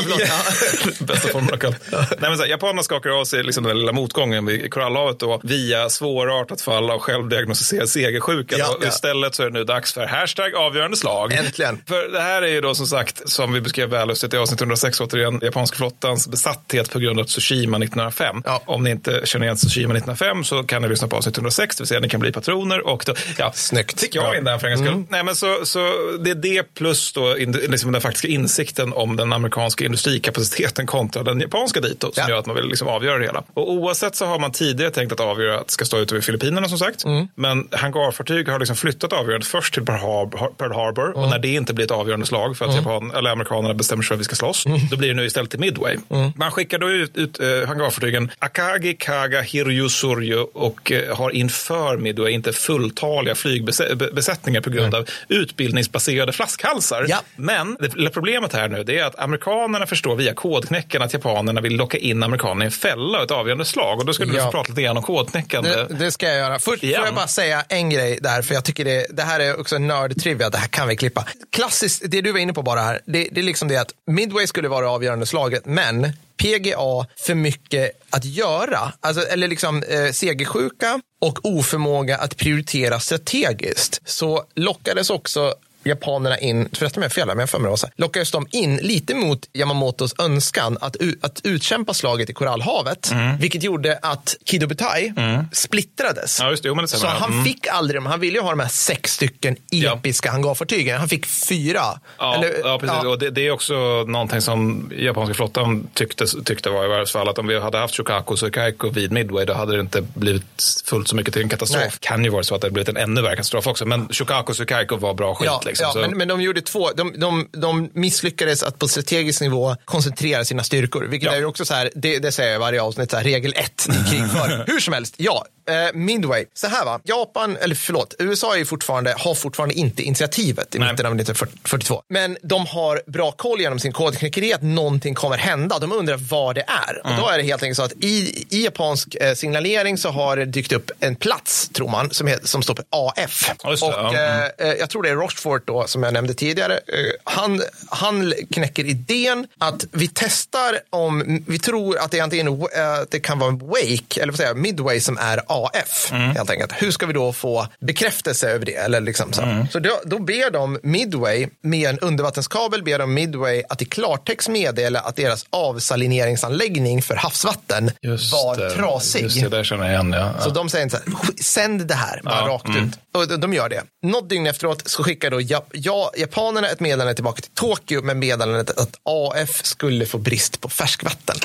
Bästa 1.00 1.28
formen 1.28 1.54
av 1.54 1.58
kallt. 1.58 1.78
Nej, 1.92 2.06
men 2.20 2.38
så 2.38 2.44
här, 2.44 2.50
japanerna 2.50 2.84
skakar 2.84 3.10
av 3.10 3.26
sig 3.26 3.44
liksom 3.44 3.64
den 3.64 3.80
lilla 3.80 3.92
motgången 3.92 4.46
vid 4.46 4.74
Korallhavet 4.74 5.20
då, 5.20 5.42
via 5.44 5.90
svårartat 5.90 6.62
fall 6.62 6.90
av 6.90 7.00
självdiagnostiserad 7.00 7.90
segersjuka. 7.90 8.56
Ja, 8.58 8.78
ja. 8.82 8.88
Istället 8.88 9.36
så 9.36 9.44
är 9.44 9.48
det 9.48 9.54
nu 9.54 9.64
dags 9.64 9.94
för 9.94 10.06
hashtag 10.06 10.56
avgörande 10.56 10.98
slag. 10.98 11.34
Äntligen. 11.34 11.82
För 11.88 12.08
det 12.12 12.22
här 12.22 12.42
är 12.42 12.48
ju 12.48 12.62
då 12.62 12.76
som 12.76 12.88
sagt, 12.88 13.30
som 13.30 13.54
vi 13.54 13.62
beskrev 13.62 13.90
vällustigt 13.90 14.34
i 14.34 14.38
avsnitt 14.38 14.62
106 14.62 15.02
återigen, 15.02 15.40
japanska 15.44 15.78
flottans 15.78 16.28
besatthet 16.28 16.92
på 16.92 17.00
grund 17.00 17.20
av 17.20 17.24
Tsushima 17.24 17.78
1905. 17.78 18.42
Ja. 18.46 18.62
Om 18.66 18.84
ni 18.84 18.90
inte 18.90 19.22
känner 19.24 19.46
igen 19.46 19.58
Tsushima 19.58 19.94
1905 19.94 20.44
så 20.44 20.64
kan 20.64 20.82
ni 20.82 20.88
lyssna 20.90 21.08
på 21.08 21.16
avsnitt 21.16 21.33
106, 21.38 21.76
det 21.76 21.82
vill 21.82 21.88
säga 21.88 22.00
ni 22.00 22.10
kan 22.10 22.20
bli 22.20 22.32
patroner. 22.32 22.88
Och 22.88 23.04
då, 23.06 23.14
ja, 23.38 23.52
Snyggt. 23.56 24.00
Fick 24.00 24.16
jag 24.16 24.38
in 24.38 24.44
den 24.44 24.60
för 24.60 24.68
en 24.68 24.76
gångs 24.78 24.90
skull. 24.90 25.04
Nej, 25.10 25.24
men 25.24 25.36
så, 25.36 25.66
så 25.66 25.80
det 26.24 26.30
är 26.32 26.36
det 26.36 26.74
plus 26.74 27.14
då, 27.14 27.36
liksom 27.70 27.92
den 27.92 28.02
faktiska 28.02 28.28
insikten 28.28 28.94
om 28.94 29.16
den 29.16 29.34
amerikanska 29.34 29.86
industrikapaciteten 29.86 30.86
kontra 30.86 31.24
den 31.24 31.40
japanska 31.40 31.80
ditåt 31.80 32.16
som 32.16 32.24
Ja. 32.24 32.30
gör 32.30 32.40
att 32.40 32.46
man 32.46 32.56
vill 32.56 32.66
liksom 32.66 32.88
avgöra 32.88 33.18
det 33.18 33.26
hela. 33.26 33.44
Och 33.54 33.72
oavsett 33.72 34.16
så 34.16 34.26
har 34.26 34.40
man 34.40 34.52
tidigare 34.52 34.92
tänkt 34.92 35.12
att 35.12 35.20
avgöra 35.20 35.60
att 35.60 35.68
det 35.68 35.74
ska 35.74 35.86
stå 35.86 35.98
ute 35.98 36.14
vid 36.14 36.24
Filippinerna 36.24 36.68
som 36.70 36.78
sagt. 36.78 37.04
Men 37.36 37.68
hangarfartyg 37.72 38.50
har 38.50 38.60
liksom 38.60 38.76
flyttat 38.76 39.14
avgörandet 39.14 39.48
först 39.48 39.74
till 39.74 39.86
Pearl 39.86 40.00
Harbor, 40.00 40.52
Pearl 40.58 40.74
Harbor 40.74 41.18
och 41.18 41.30
när 41.30 41.40
det 41.40 41.48
inte 41.48 41.74
blir 41.74 41.86
ett 41.86 41.92
avgörande 41.92 42.26
slag 42.26 42.58
för 42.58 42.66
att 42.66 42.76
Japan, 42.76 43.12
eller 43.12 43.30
amerikanerna 43.30 43.74
bestämmer 43.74 44.04
sig 44.04 44.08
för 44.08 44.16
att 44.16 44.20
vi 44.20 44.24
ska 44.24 44.36
slåss, 44.36 44.64
då 44.92 44.98
blir 44.98 45.08
det 45.10 45.14
nu 45.16 45.26
istället 45.26 45.50
till 45.50 45.60
Midway. 45.60 45.98
Man 46.36 46.52
skickar 46.52 46.80
då 46.80 46.90
ut, 46.90 47.18
ut 47.18 47.40
uh, 47.42 47.66
hangarfartygen 47.68 48.32
Akagi, 48.40 48.94
Kaga, 49.00 49.42
Hiryu, 49.42 49.90
Suryo 49.90 50.40
och 50.54 50.92
uh, 50.92 51.13
har 51.16 51.30
inför 51.32 51.98
Midway 51.98 52.32
inte 52.34 52.54
fulltaliga 52.54 53.36
flygbesättningar 53.36 54.62
på 54.62 54.70
grund 54.70 54.96
av 54.96 55.06
utbildningsbaserade 55.28 56.32
flaskhalsar. 56.32 57.06
Ja. 57.10 57.22
Men 57.36 57.78
det 57.80 58.10
problemet 58.10 58.54
här 58.54 58.68
nu 58.70 58.84
det 58.84 59.00
är 59.00 59.06
att 59.06 59.20
amerikanerna 59.20 59.86
förstår 59.86 60.16
via 60.16 60.34
kodknäcken 60.34 61.02
att 61.02 61.14
japanerna 61.14 61.62
vill 61.62 61.76
locka 61.76 61.98
in 61.98 62.24
amerikanerna 62.24 62.64
i 62.64 62.66
en 62.66 62.72
fälla 62.72 63.18
och 63.18 63.24
ett 63.24 63.32
avgörande 63.32 63.66
slag. 63.66 64.00
Och 64.00 64.06
då 64.06 64.14
skulle 64.14 64.32
du 64.32 64.38
Ja. 64.38 64.52
prata 64.52 64.70
lite 64.70 64.82
grann 64.82 64.98
om 64.98 65.04
kodknäckande. 65.04 65.70
Det, 65.70 65.88
det 66.00 66.12
ska 66.12 66.26
jag 66.28 66.36
göra. 66.38 66.60
Först 66.60 66.84
Igen. 66.84 66.98
får 67.00 67.06
jag 67.06 67.16
bara 67.16 67.28
säga 67.28 67.64
en 67.70 67.90
grej 67.90 68.20
där, 68.22 68.42
för 68.42 68.54
jag 68.54 68.66
tycker 68.66 68.86
det, 68.86 69.06
det 69.10 69.24
här 69.24 69.40
är 69.40 69.60
också 69.60 69.78
nördtrivia, 69.78 70.50
det 70.50 70.58
här 70.58 70.68
kan 70.68 70.88
vi 70.88 70.96
klippa. 70.96 71.26
Klassiskt, 71.52 72.04
det 72.08 72.22
du 72.22 72.32
var 72.32 72.40
inne 72.40 72.54
på 72.54 72.62
bara 72.62 72.80
här, 72.82 73.02
det, 73.06 73.28
det 73.32 73.42
är 73.42 73.44
liksom 73.44 73.68
det 73.68 73.78
att 73.78 73.90
Midway 74.08 74.48
skulle 74.48 74.68
vara 74.68 74.82
det 74.82 74.88
avgörande 74.92 75.26
slaget, 75.26 75.66
men 75.66 76.14
PGA 76.38 77.06
för 77.18 77.36
mycket 77.36 77.92
att 78.10 78.26
göra, 78.26 78.94
alltså, 79.00 79.22
eller 79.22 79.48
liksom 79.48 79.84
eh, 79.84 80.12
segersjuka 80.12 81.02
och 81.22 81.40
oförmåga 81.46 82.18
att 82.18 82.38
prioritera 82.38 83.00
strategiskt. 83.00 84.02
Så 84.06 84.44
lockades 84.56 85.10
också 85.10 85.54
japanerna 85.84 86.38
in, 86.38 86.70
förresten 86.74 87.00
om 87.00 87.04
jag 87.04 87.12
fel, 87.12 87.28
här, 87.28 87.36
men 87.36 87.40
jag 87.42 87.50
för 87.50 87.60
mig 87.60 87.72
det 87.82 87.90
lockades 87.96 88.32
de 88.32 88.48
in 88.52 88.78
lite 88.78 89.16
mot 89.16 89.50
Yamamotos 89.54 90.16
önskan 90.20 90.78
att, 90.82 90.96
att 91.22 91.42
utkämpa 91.44 91.94
slaget 91.94 92.30
i 92.30 92.34
Korallhavet, 92.34 93.12
vilket 93.40 93.64
gjorde 93.64 94.00
att 94.02 94.36
Kido 94.46 94.68
Butai 94.68 95.14
splittrades. 95.52 96.40
Ja, 96.40 96.50
just 96.50 96.64
det. 96.64 96.70
Jo, 96.70 96.88
Så 96.88 97.08
han 97.08 97.32
Mm. 97.34 97.46
fick 97.46 97.68
aldrig 97.68 97.98
dem. 97.98 98.06
Han 98.06 98.20
ville 98.20 98.38
ju 98.38 98.44
ha 98.44 98.50
de 98.50 98.60
här 98.60 98.68
sex 98.68 99.14
stycken 99.14 99.56
episka 99.72 100.32
hangarfartygen. 100.32 101.00
Han 101.00 101.10
fick 101.10 101.26
fyra. 101.26 101.82
Ja, 102.18 102.36
Eller, 102.36 102.54
ja, 102.64 102.80
precis. 102.80 102.96
ja. 103.04 103.10
Och 103.10 103.20
det, 103.20 103.30
det 103.30 103.48
är 103.48 103.52
också 103.52 103.74
någonting 104.08 104.42
som 104.42 104.92
japanska 104.98 105.34
flottan 105.34 105.88
tyckte, 105.94 106.26
tyckte 106.46 106.70
var 106.70 106.86
i 106.86 106.88
varje 106.88 107.06
fall 107.06 107.30
att 107.30 107.38
om 107.38 107.48
vi 107.48 107.60
hade 107.60 107.78
haft 107.78 107.96
Shokaku 107.98 108.32
och 108.34 108.40
Suikaiko 108.40 108.90
vid 108.90 109.12
Midway 109.12 109.46
då 109.46 109.54
hade 109.54 109.74
det 109.76 109.80
inte 109.80 110.02
blivit 110.02 110.64
fullt 110.86 111.08
så 111.08 111.16
mycket 111.16 111.34
till 111.34 111.42
en 111.44 111.50
katastrof. 111.50 111.82
Nej. 111.84 111.92
Kan 112.00 112.24
ju 112.24 112.30
vara 112.30 112.44
så 112.44 112.56
att 112.56 112.62
det 112.62 112.66
hade 112.66 112.74
blivit 112.74 112.90
en 112.90 112.98
ännu 112.98 113.22
värre 113.22 113.36
katastrof 113.36 113.68
också. 113.68 113.86
Men 113.86 114.08
Shokaku 114.10 114.50
och 114.52 114.56
Suikaiko 114.56 114.96
var 114.98 115.14
bra 115.14 115.36
skit. 115.36 115.46
Ja, 115.46 115.62
liksom. 115.82 116.02
ja 116.02 116.08
men, 116.08 116.18
men 116.18 116.28
de 116.28 116.42
gjorde 116.42 116.62
två. 116.62 116.90
De, 116.92 117.14
de, 117.20 117.48
de 117.52 117.90
misslyckades 117.94 118.64
att 118.64 118.80
på 118.80 118.88
strategisk 118.88 119.42
nivå 119.42 119.76
koncentrera 119.86 120.46
sina 120.46 120.64
styrkor. 120.64 121.04
Vilket 121.04 121.32
Ja. 121.32 121.38
är 121.38 121.46
också 121.46 121.66
så 121.66 121.74
här, 121.74 121.92
det, 121.96 122.20
det 122.20 122.32
säger 122.32 122.52
jag 122.52 122.60
varje 122.60 122.82
avsnitt, 122.82 123.12
så 123.12 123.18
här, 123.18 123.24
regel 123.24 123.54
ett 123.58 123.88
i 123.90 124.10
krigföring. 124.12 124.64
Hur 124.68 124.80
som 124.80 124.94
helst, 124.94 125.14
ja. 125.18 125.46
Eh, 125.70 125.94
Midway, 125.94 126.46
så 126.54 126.68
här 126.68 126.86
va. 126.86 127.00
Japan, 127.04 127.58
eller 127.58 127.76
förlåt, 127.76 128.14
USA 128.20 128.58
är 128.58 128.66
fortfarande, 128.66 129.16
har 129.18 129.36
fortfarande 129.36 129.76
inte 129.76 130.04
initiativet 130.04 130.76
i 130.76 130.80
Nej. 130.80 130.92
mitten 130.92 131.06
av 131.06 131.16
1942. 131.16 132.02
Men 132.10 132.38
de 132.44 132.66
har 132.66 133.02
bra 133.08 133.32
koll 133.32 133.62
genom 133.62 133.80
sin 133.80 133.92
kodknäckeri 133.94 134.54
att 134.54 134.62
någonting 134.62 135.16
kommer 135.16 135.38
hända. 135.38 135.80
De 135.80 135.92
undrar 135.92 136.18
vad 136.18 136.56
det 136.56 136.62
är. 136.68 137.02
Mm. 137.06 137.16
Och 137.18 137.24
då 137.24 137.30
är 137.30 137.38
det 137.38 137.44
helt 137.44 137.64
enkelt 137.64 137.78
så 137.78 137.84
att 137.84 137.94
i, 137.94 138.46
i 138.50 138.64
japansk 138.64 139.16
eh, 139.16 139.34
signalering 139.34 139.98
så 139.98 140.10
har 140.10 140.38
det 140.38 140.46
dykt 140.46 140.72
upp 140.72 140.92
en 141.00 141.16
plats, 141.16 141.70
tror 141.70 141.90
man, 141.90 142.12
som, 142.12 142.28
heter, 142.28 142.48
som 142.48 142.64
står 142.64 142.74
på 142.76 142.84
AF. 142.90 143.52
Det, 143.64 143.70
och 143.70 143.78
ja. 143.82 144.10
Mm. 144.10 144.52
eh, 144.60 144.68
eh, 144.68 144.74
jag 144.80 144.90
tror 144.90 145.04
det 145.04 145.10
är 145.10 145.16
Rochefort 145.16 145.63
då, 145.66 145.88
som 145.88 146.04
jag 146.04 146.14
nämnde 146.14 146.34
tidigare. 146.34 146.74
Eh, 146.74 147.00
han, 147.24 147.62
han 147.90 148.34
knäcker 148.52 148.86
idén 148.86 149.48
att 149.60 149.86
vi 149.92 150.10
testar 150.14 150.80
om, 150.90 151.44
vi 151.48 151.60
tror 151.60 151.98
att 151.98 152.12
det 152.12 152.20
antingen 152.20 152.48
eh, 152.48 152.94
att 152.94 153.12
det 153.12 153.20
kan 153.20 153.40
vara 153.40 153.52
Wake, 153.52 154.22
eller 154.22 154.32
vad 154.32 154.38
säger 154.38 154.54
Midway 154.54 155.00
som 155.00 155.18
är 155.18 155.42
AF. 155.48 156.10
Mm. 156.12 156.30
Helt 156.36 156.50
enkelt. 156.50 156.72
Hur 156.78 156.92
ska 156.92 157.06
vi 157.06 157.14
då 157.14 157.34
få 157.34 157.68
bekräftelse 157.80 158.50
över 158.50 158.66
det? 158.66 158.76
Eller 158.76 159.02
liksom 159.02 159.34
så 159.34 159.42
Mm. 159.42 159.68
så 159.68 159.80
då, 159.80 160.02
då 160.06 160.20
ber 160.20 160.52
de 160.52 160.80
Midway, 160.84 161.48
med 161.62 161.90
en 161.90 162.00
undervattenskabel, 162.00 162.84
ber 162.84 163.00
de 163.00 163.14
Midway 163.14 163.64
att 163.70 163.82
i 163.82 163.86
klartext 163.86 164.50
meddela 164.50 165.00
att 165.00 165.16
deras 165.16 165.46
avsalineringsanläggning 165.50 167.02
för 167.02 167.16
havsvatten 167.16 167.92
just 168.02 168.34
var 168.34 168.56
det, 168.56 168.70
trasig. 168.70 169.22
Just 169.24 169.42
det, 169.42 169.50
där 169.50 169.64
känner 169.64 169.84
jag 169.84 169.94
igen. 169.94 170.12
Ja. 170.14 170.34
Så 170.44 170.50
de 170.50 170.70
säger 170.70 170.84
inte 170.84 170.98
så 170.98 171.04
här, 171.12 171.18
"Sk- 171.18 171.44
sänd 171.44 171.88
det 171.88 171.94
här, 171.96 172.22
bara 172.24 172.36
Ja, 172.40 172.48
rakt 172.48 172.68
mm. 172.68 172.86
ut. 172.88 172.94
Och 173.14 173.40
de, 173.40 173.54
gör 173.54 173.70
det. 173.70 173.84
Något 174.04 174.30
dygn 174.30 174.48
efteråt 174.48 174.82
så 174.86 175.04
skickar 175.04 175.32
då 175.32 175.42
ja, 175.42 175.66
ja, 175.72 176.12
japanerna 176.18 176.68
ett 176.70 176.80
meddelande 176.80 177.14
tillbaka 177.14 177.42
till 177.42 177.52
Tokyo 177.52 178.02
med 178.02 178.18
meddelandet 178.18 178.80
att 178.80 178.96
AF 179.04 179.66
skulle 179.66 180.06
få 180.06 180.18
brist 180.18 180.62
på 180.62 180.70
färskvatten. 180.70 181.36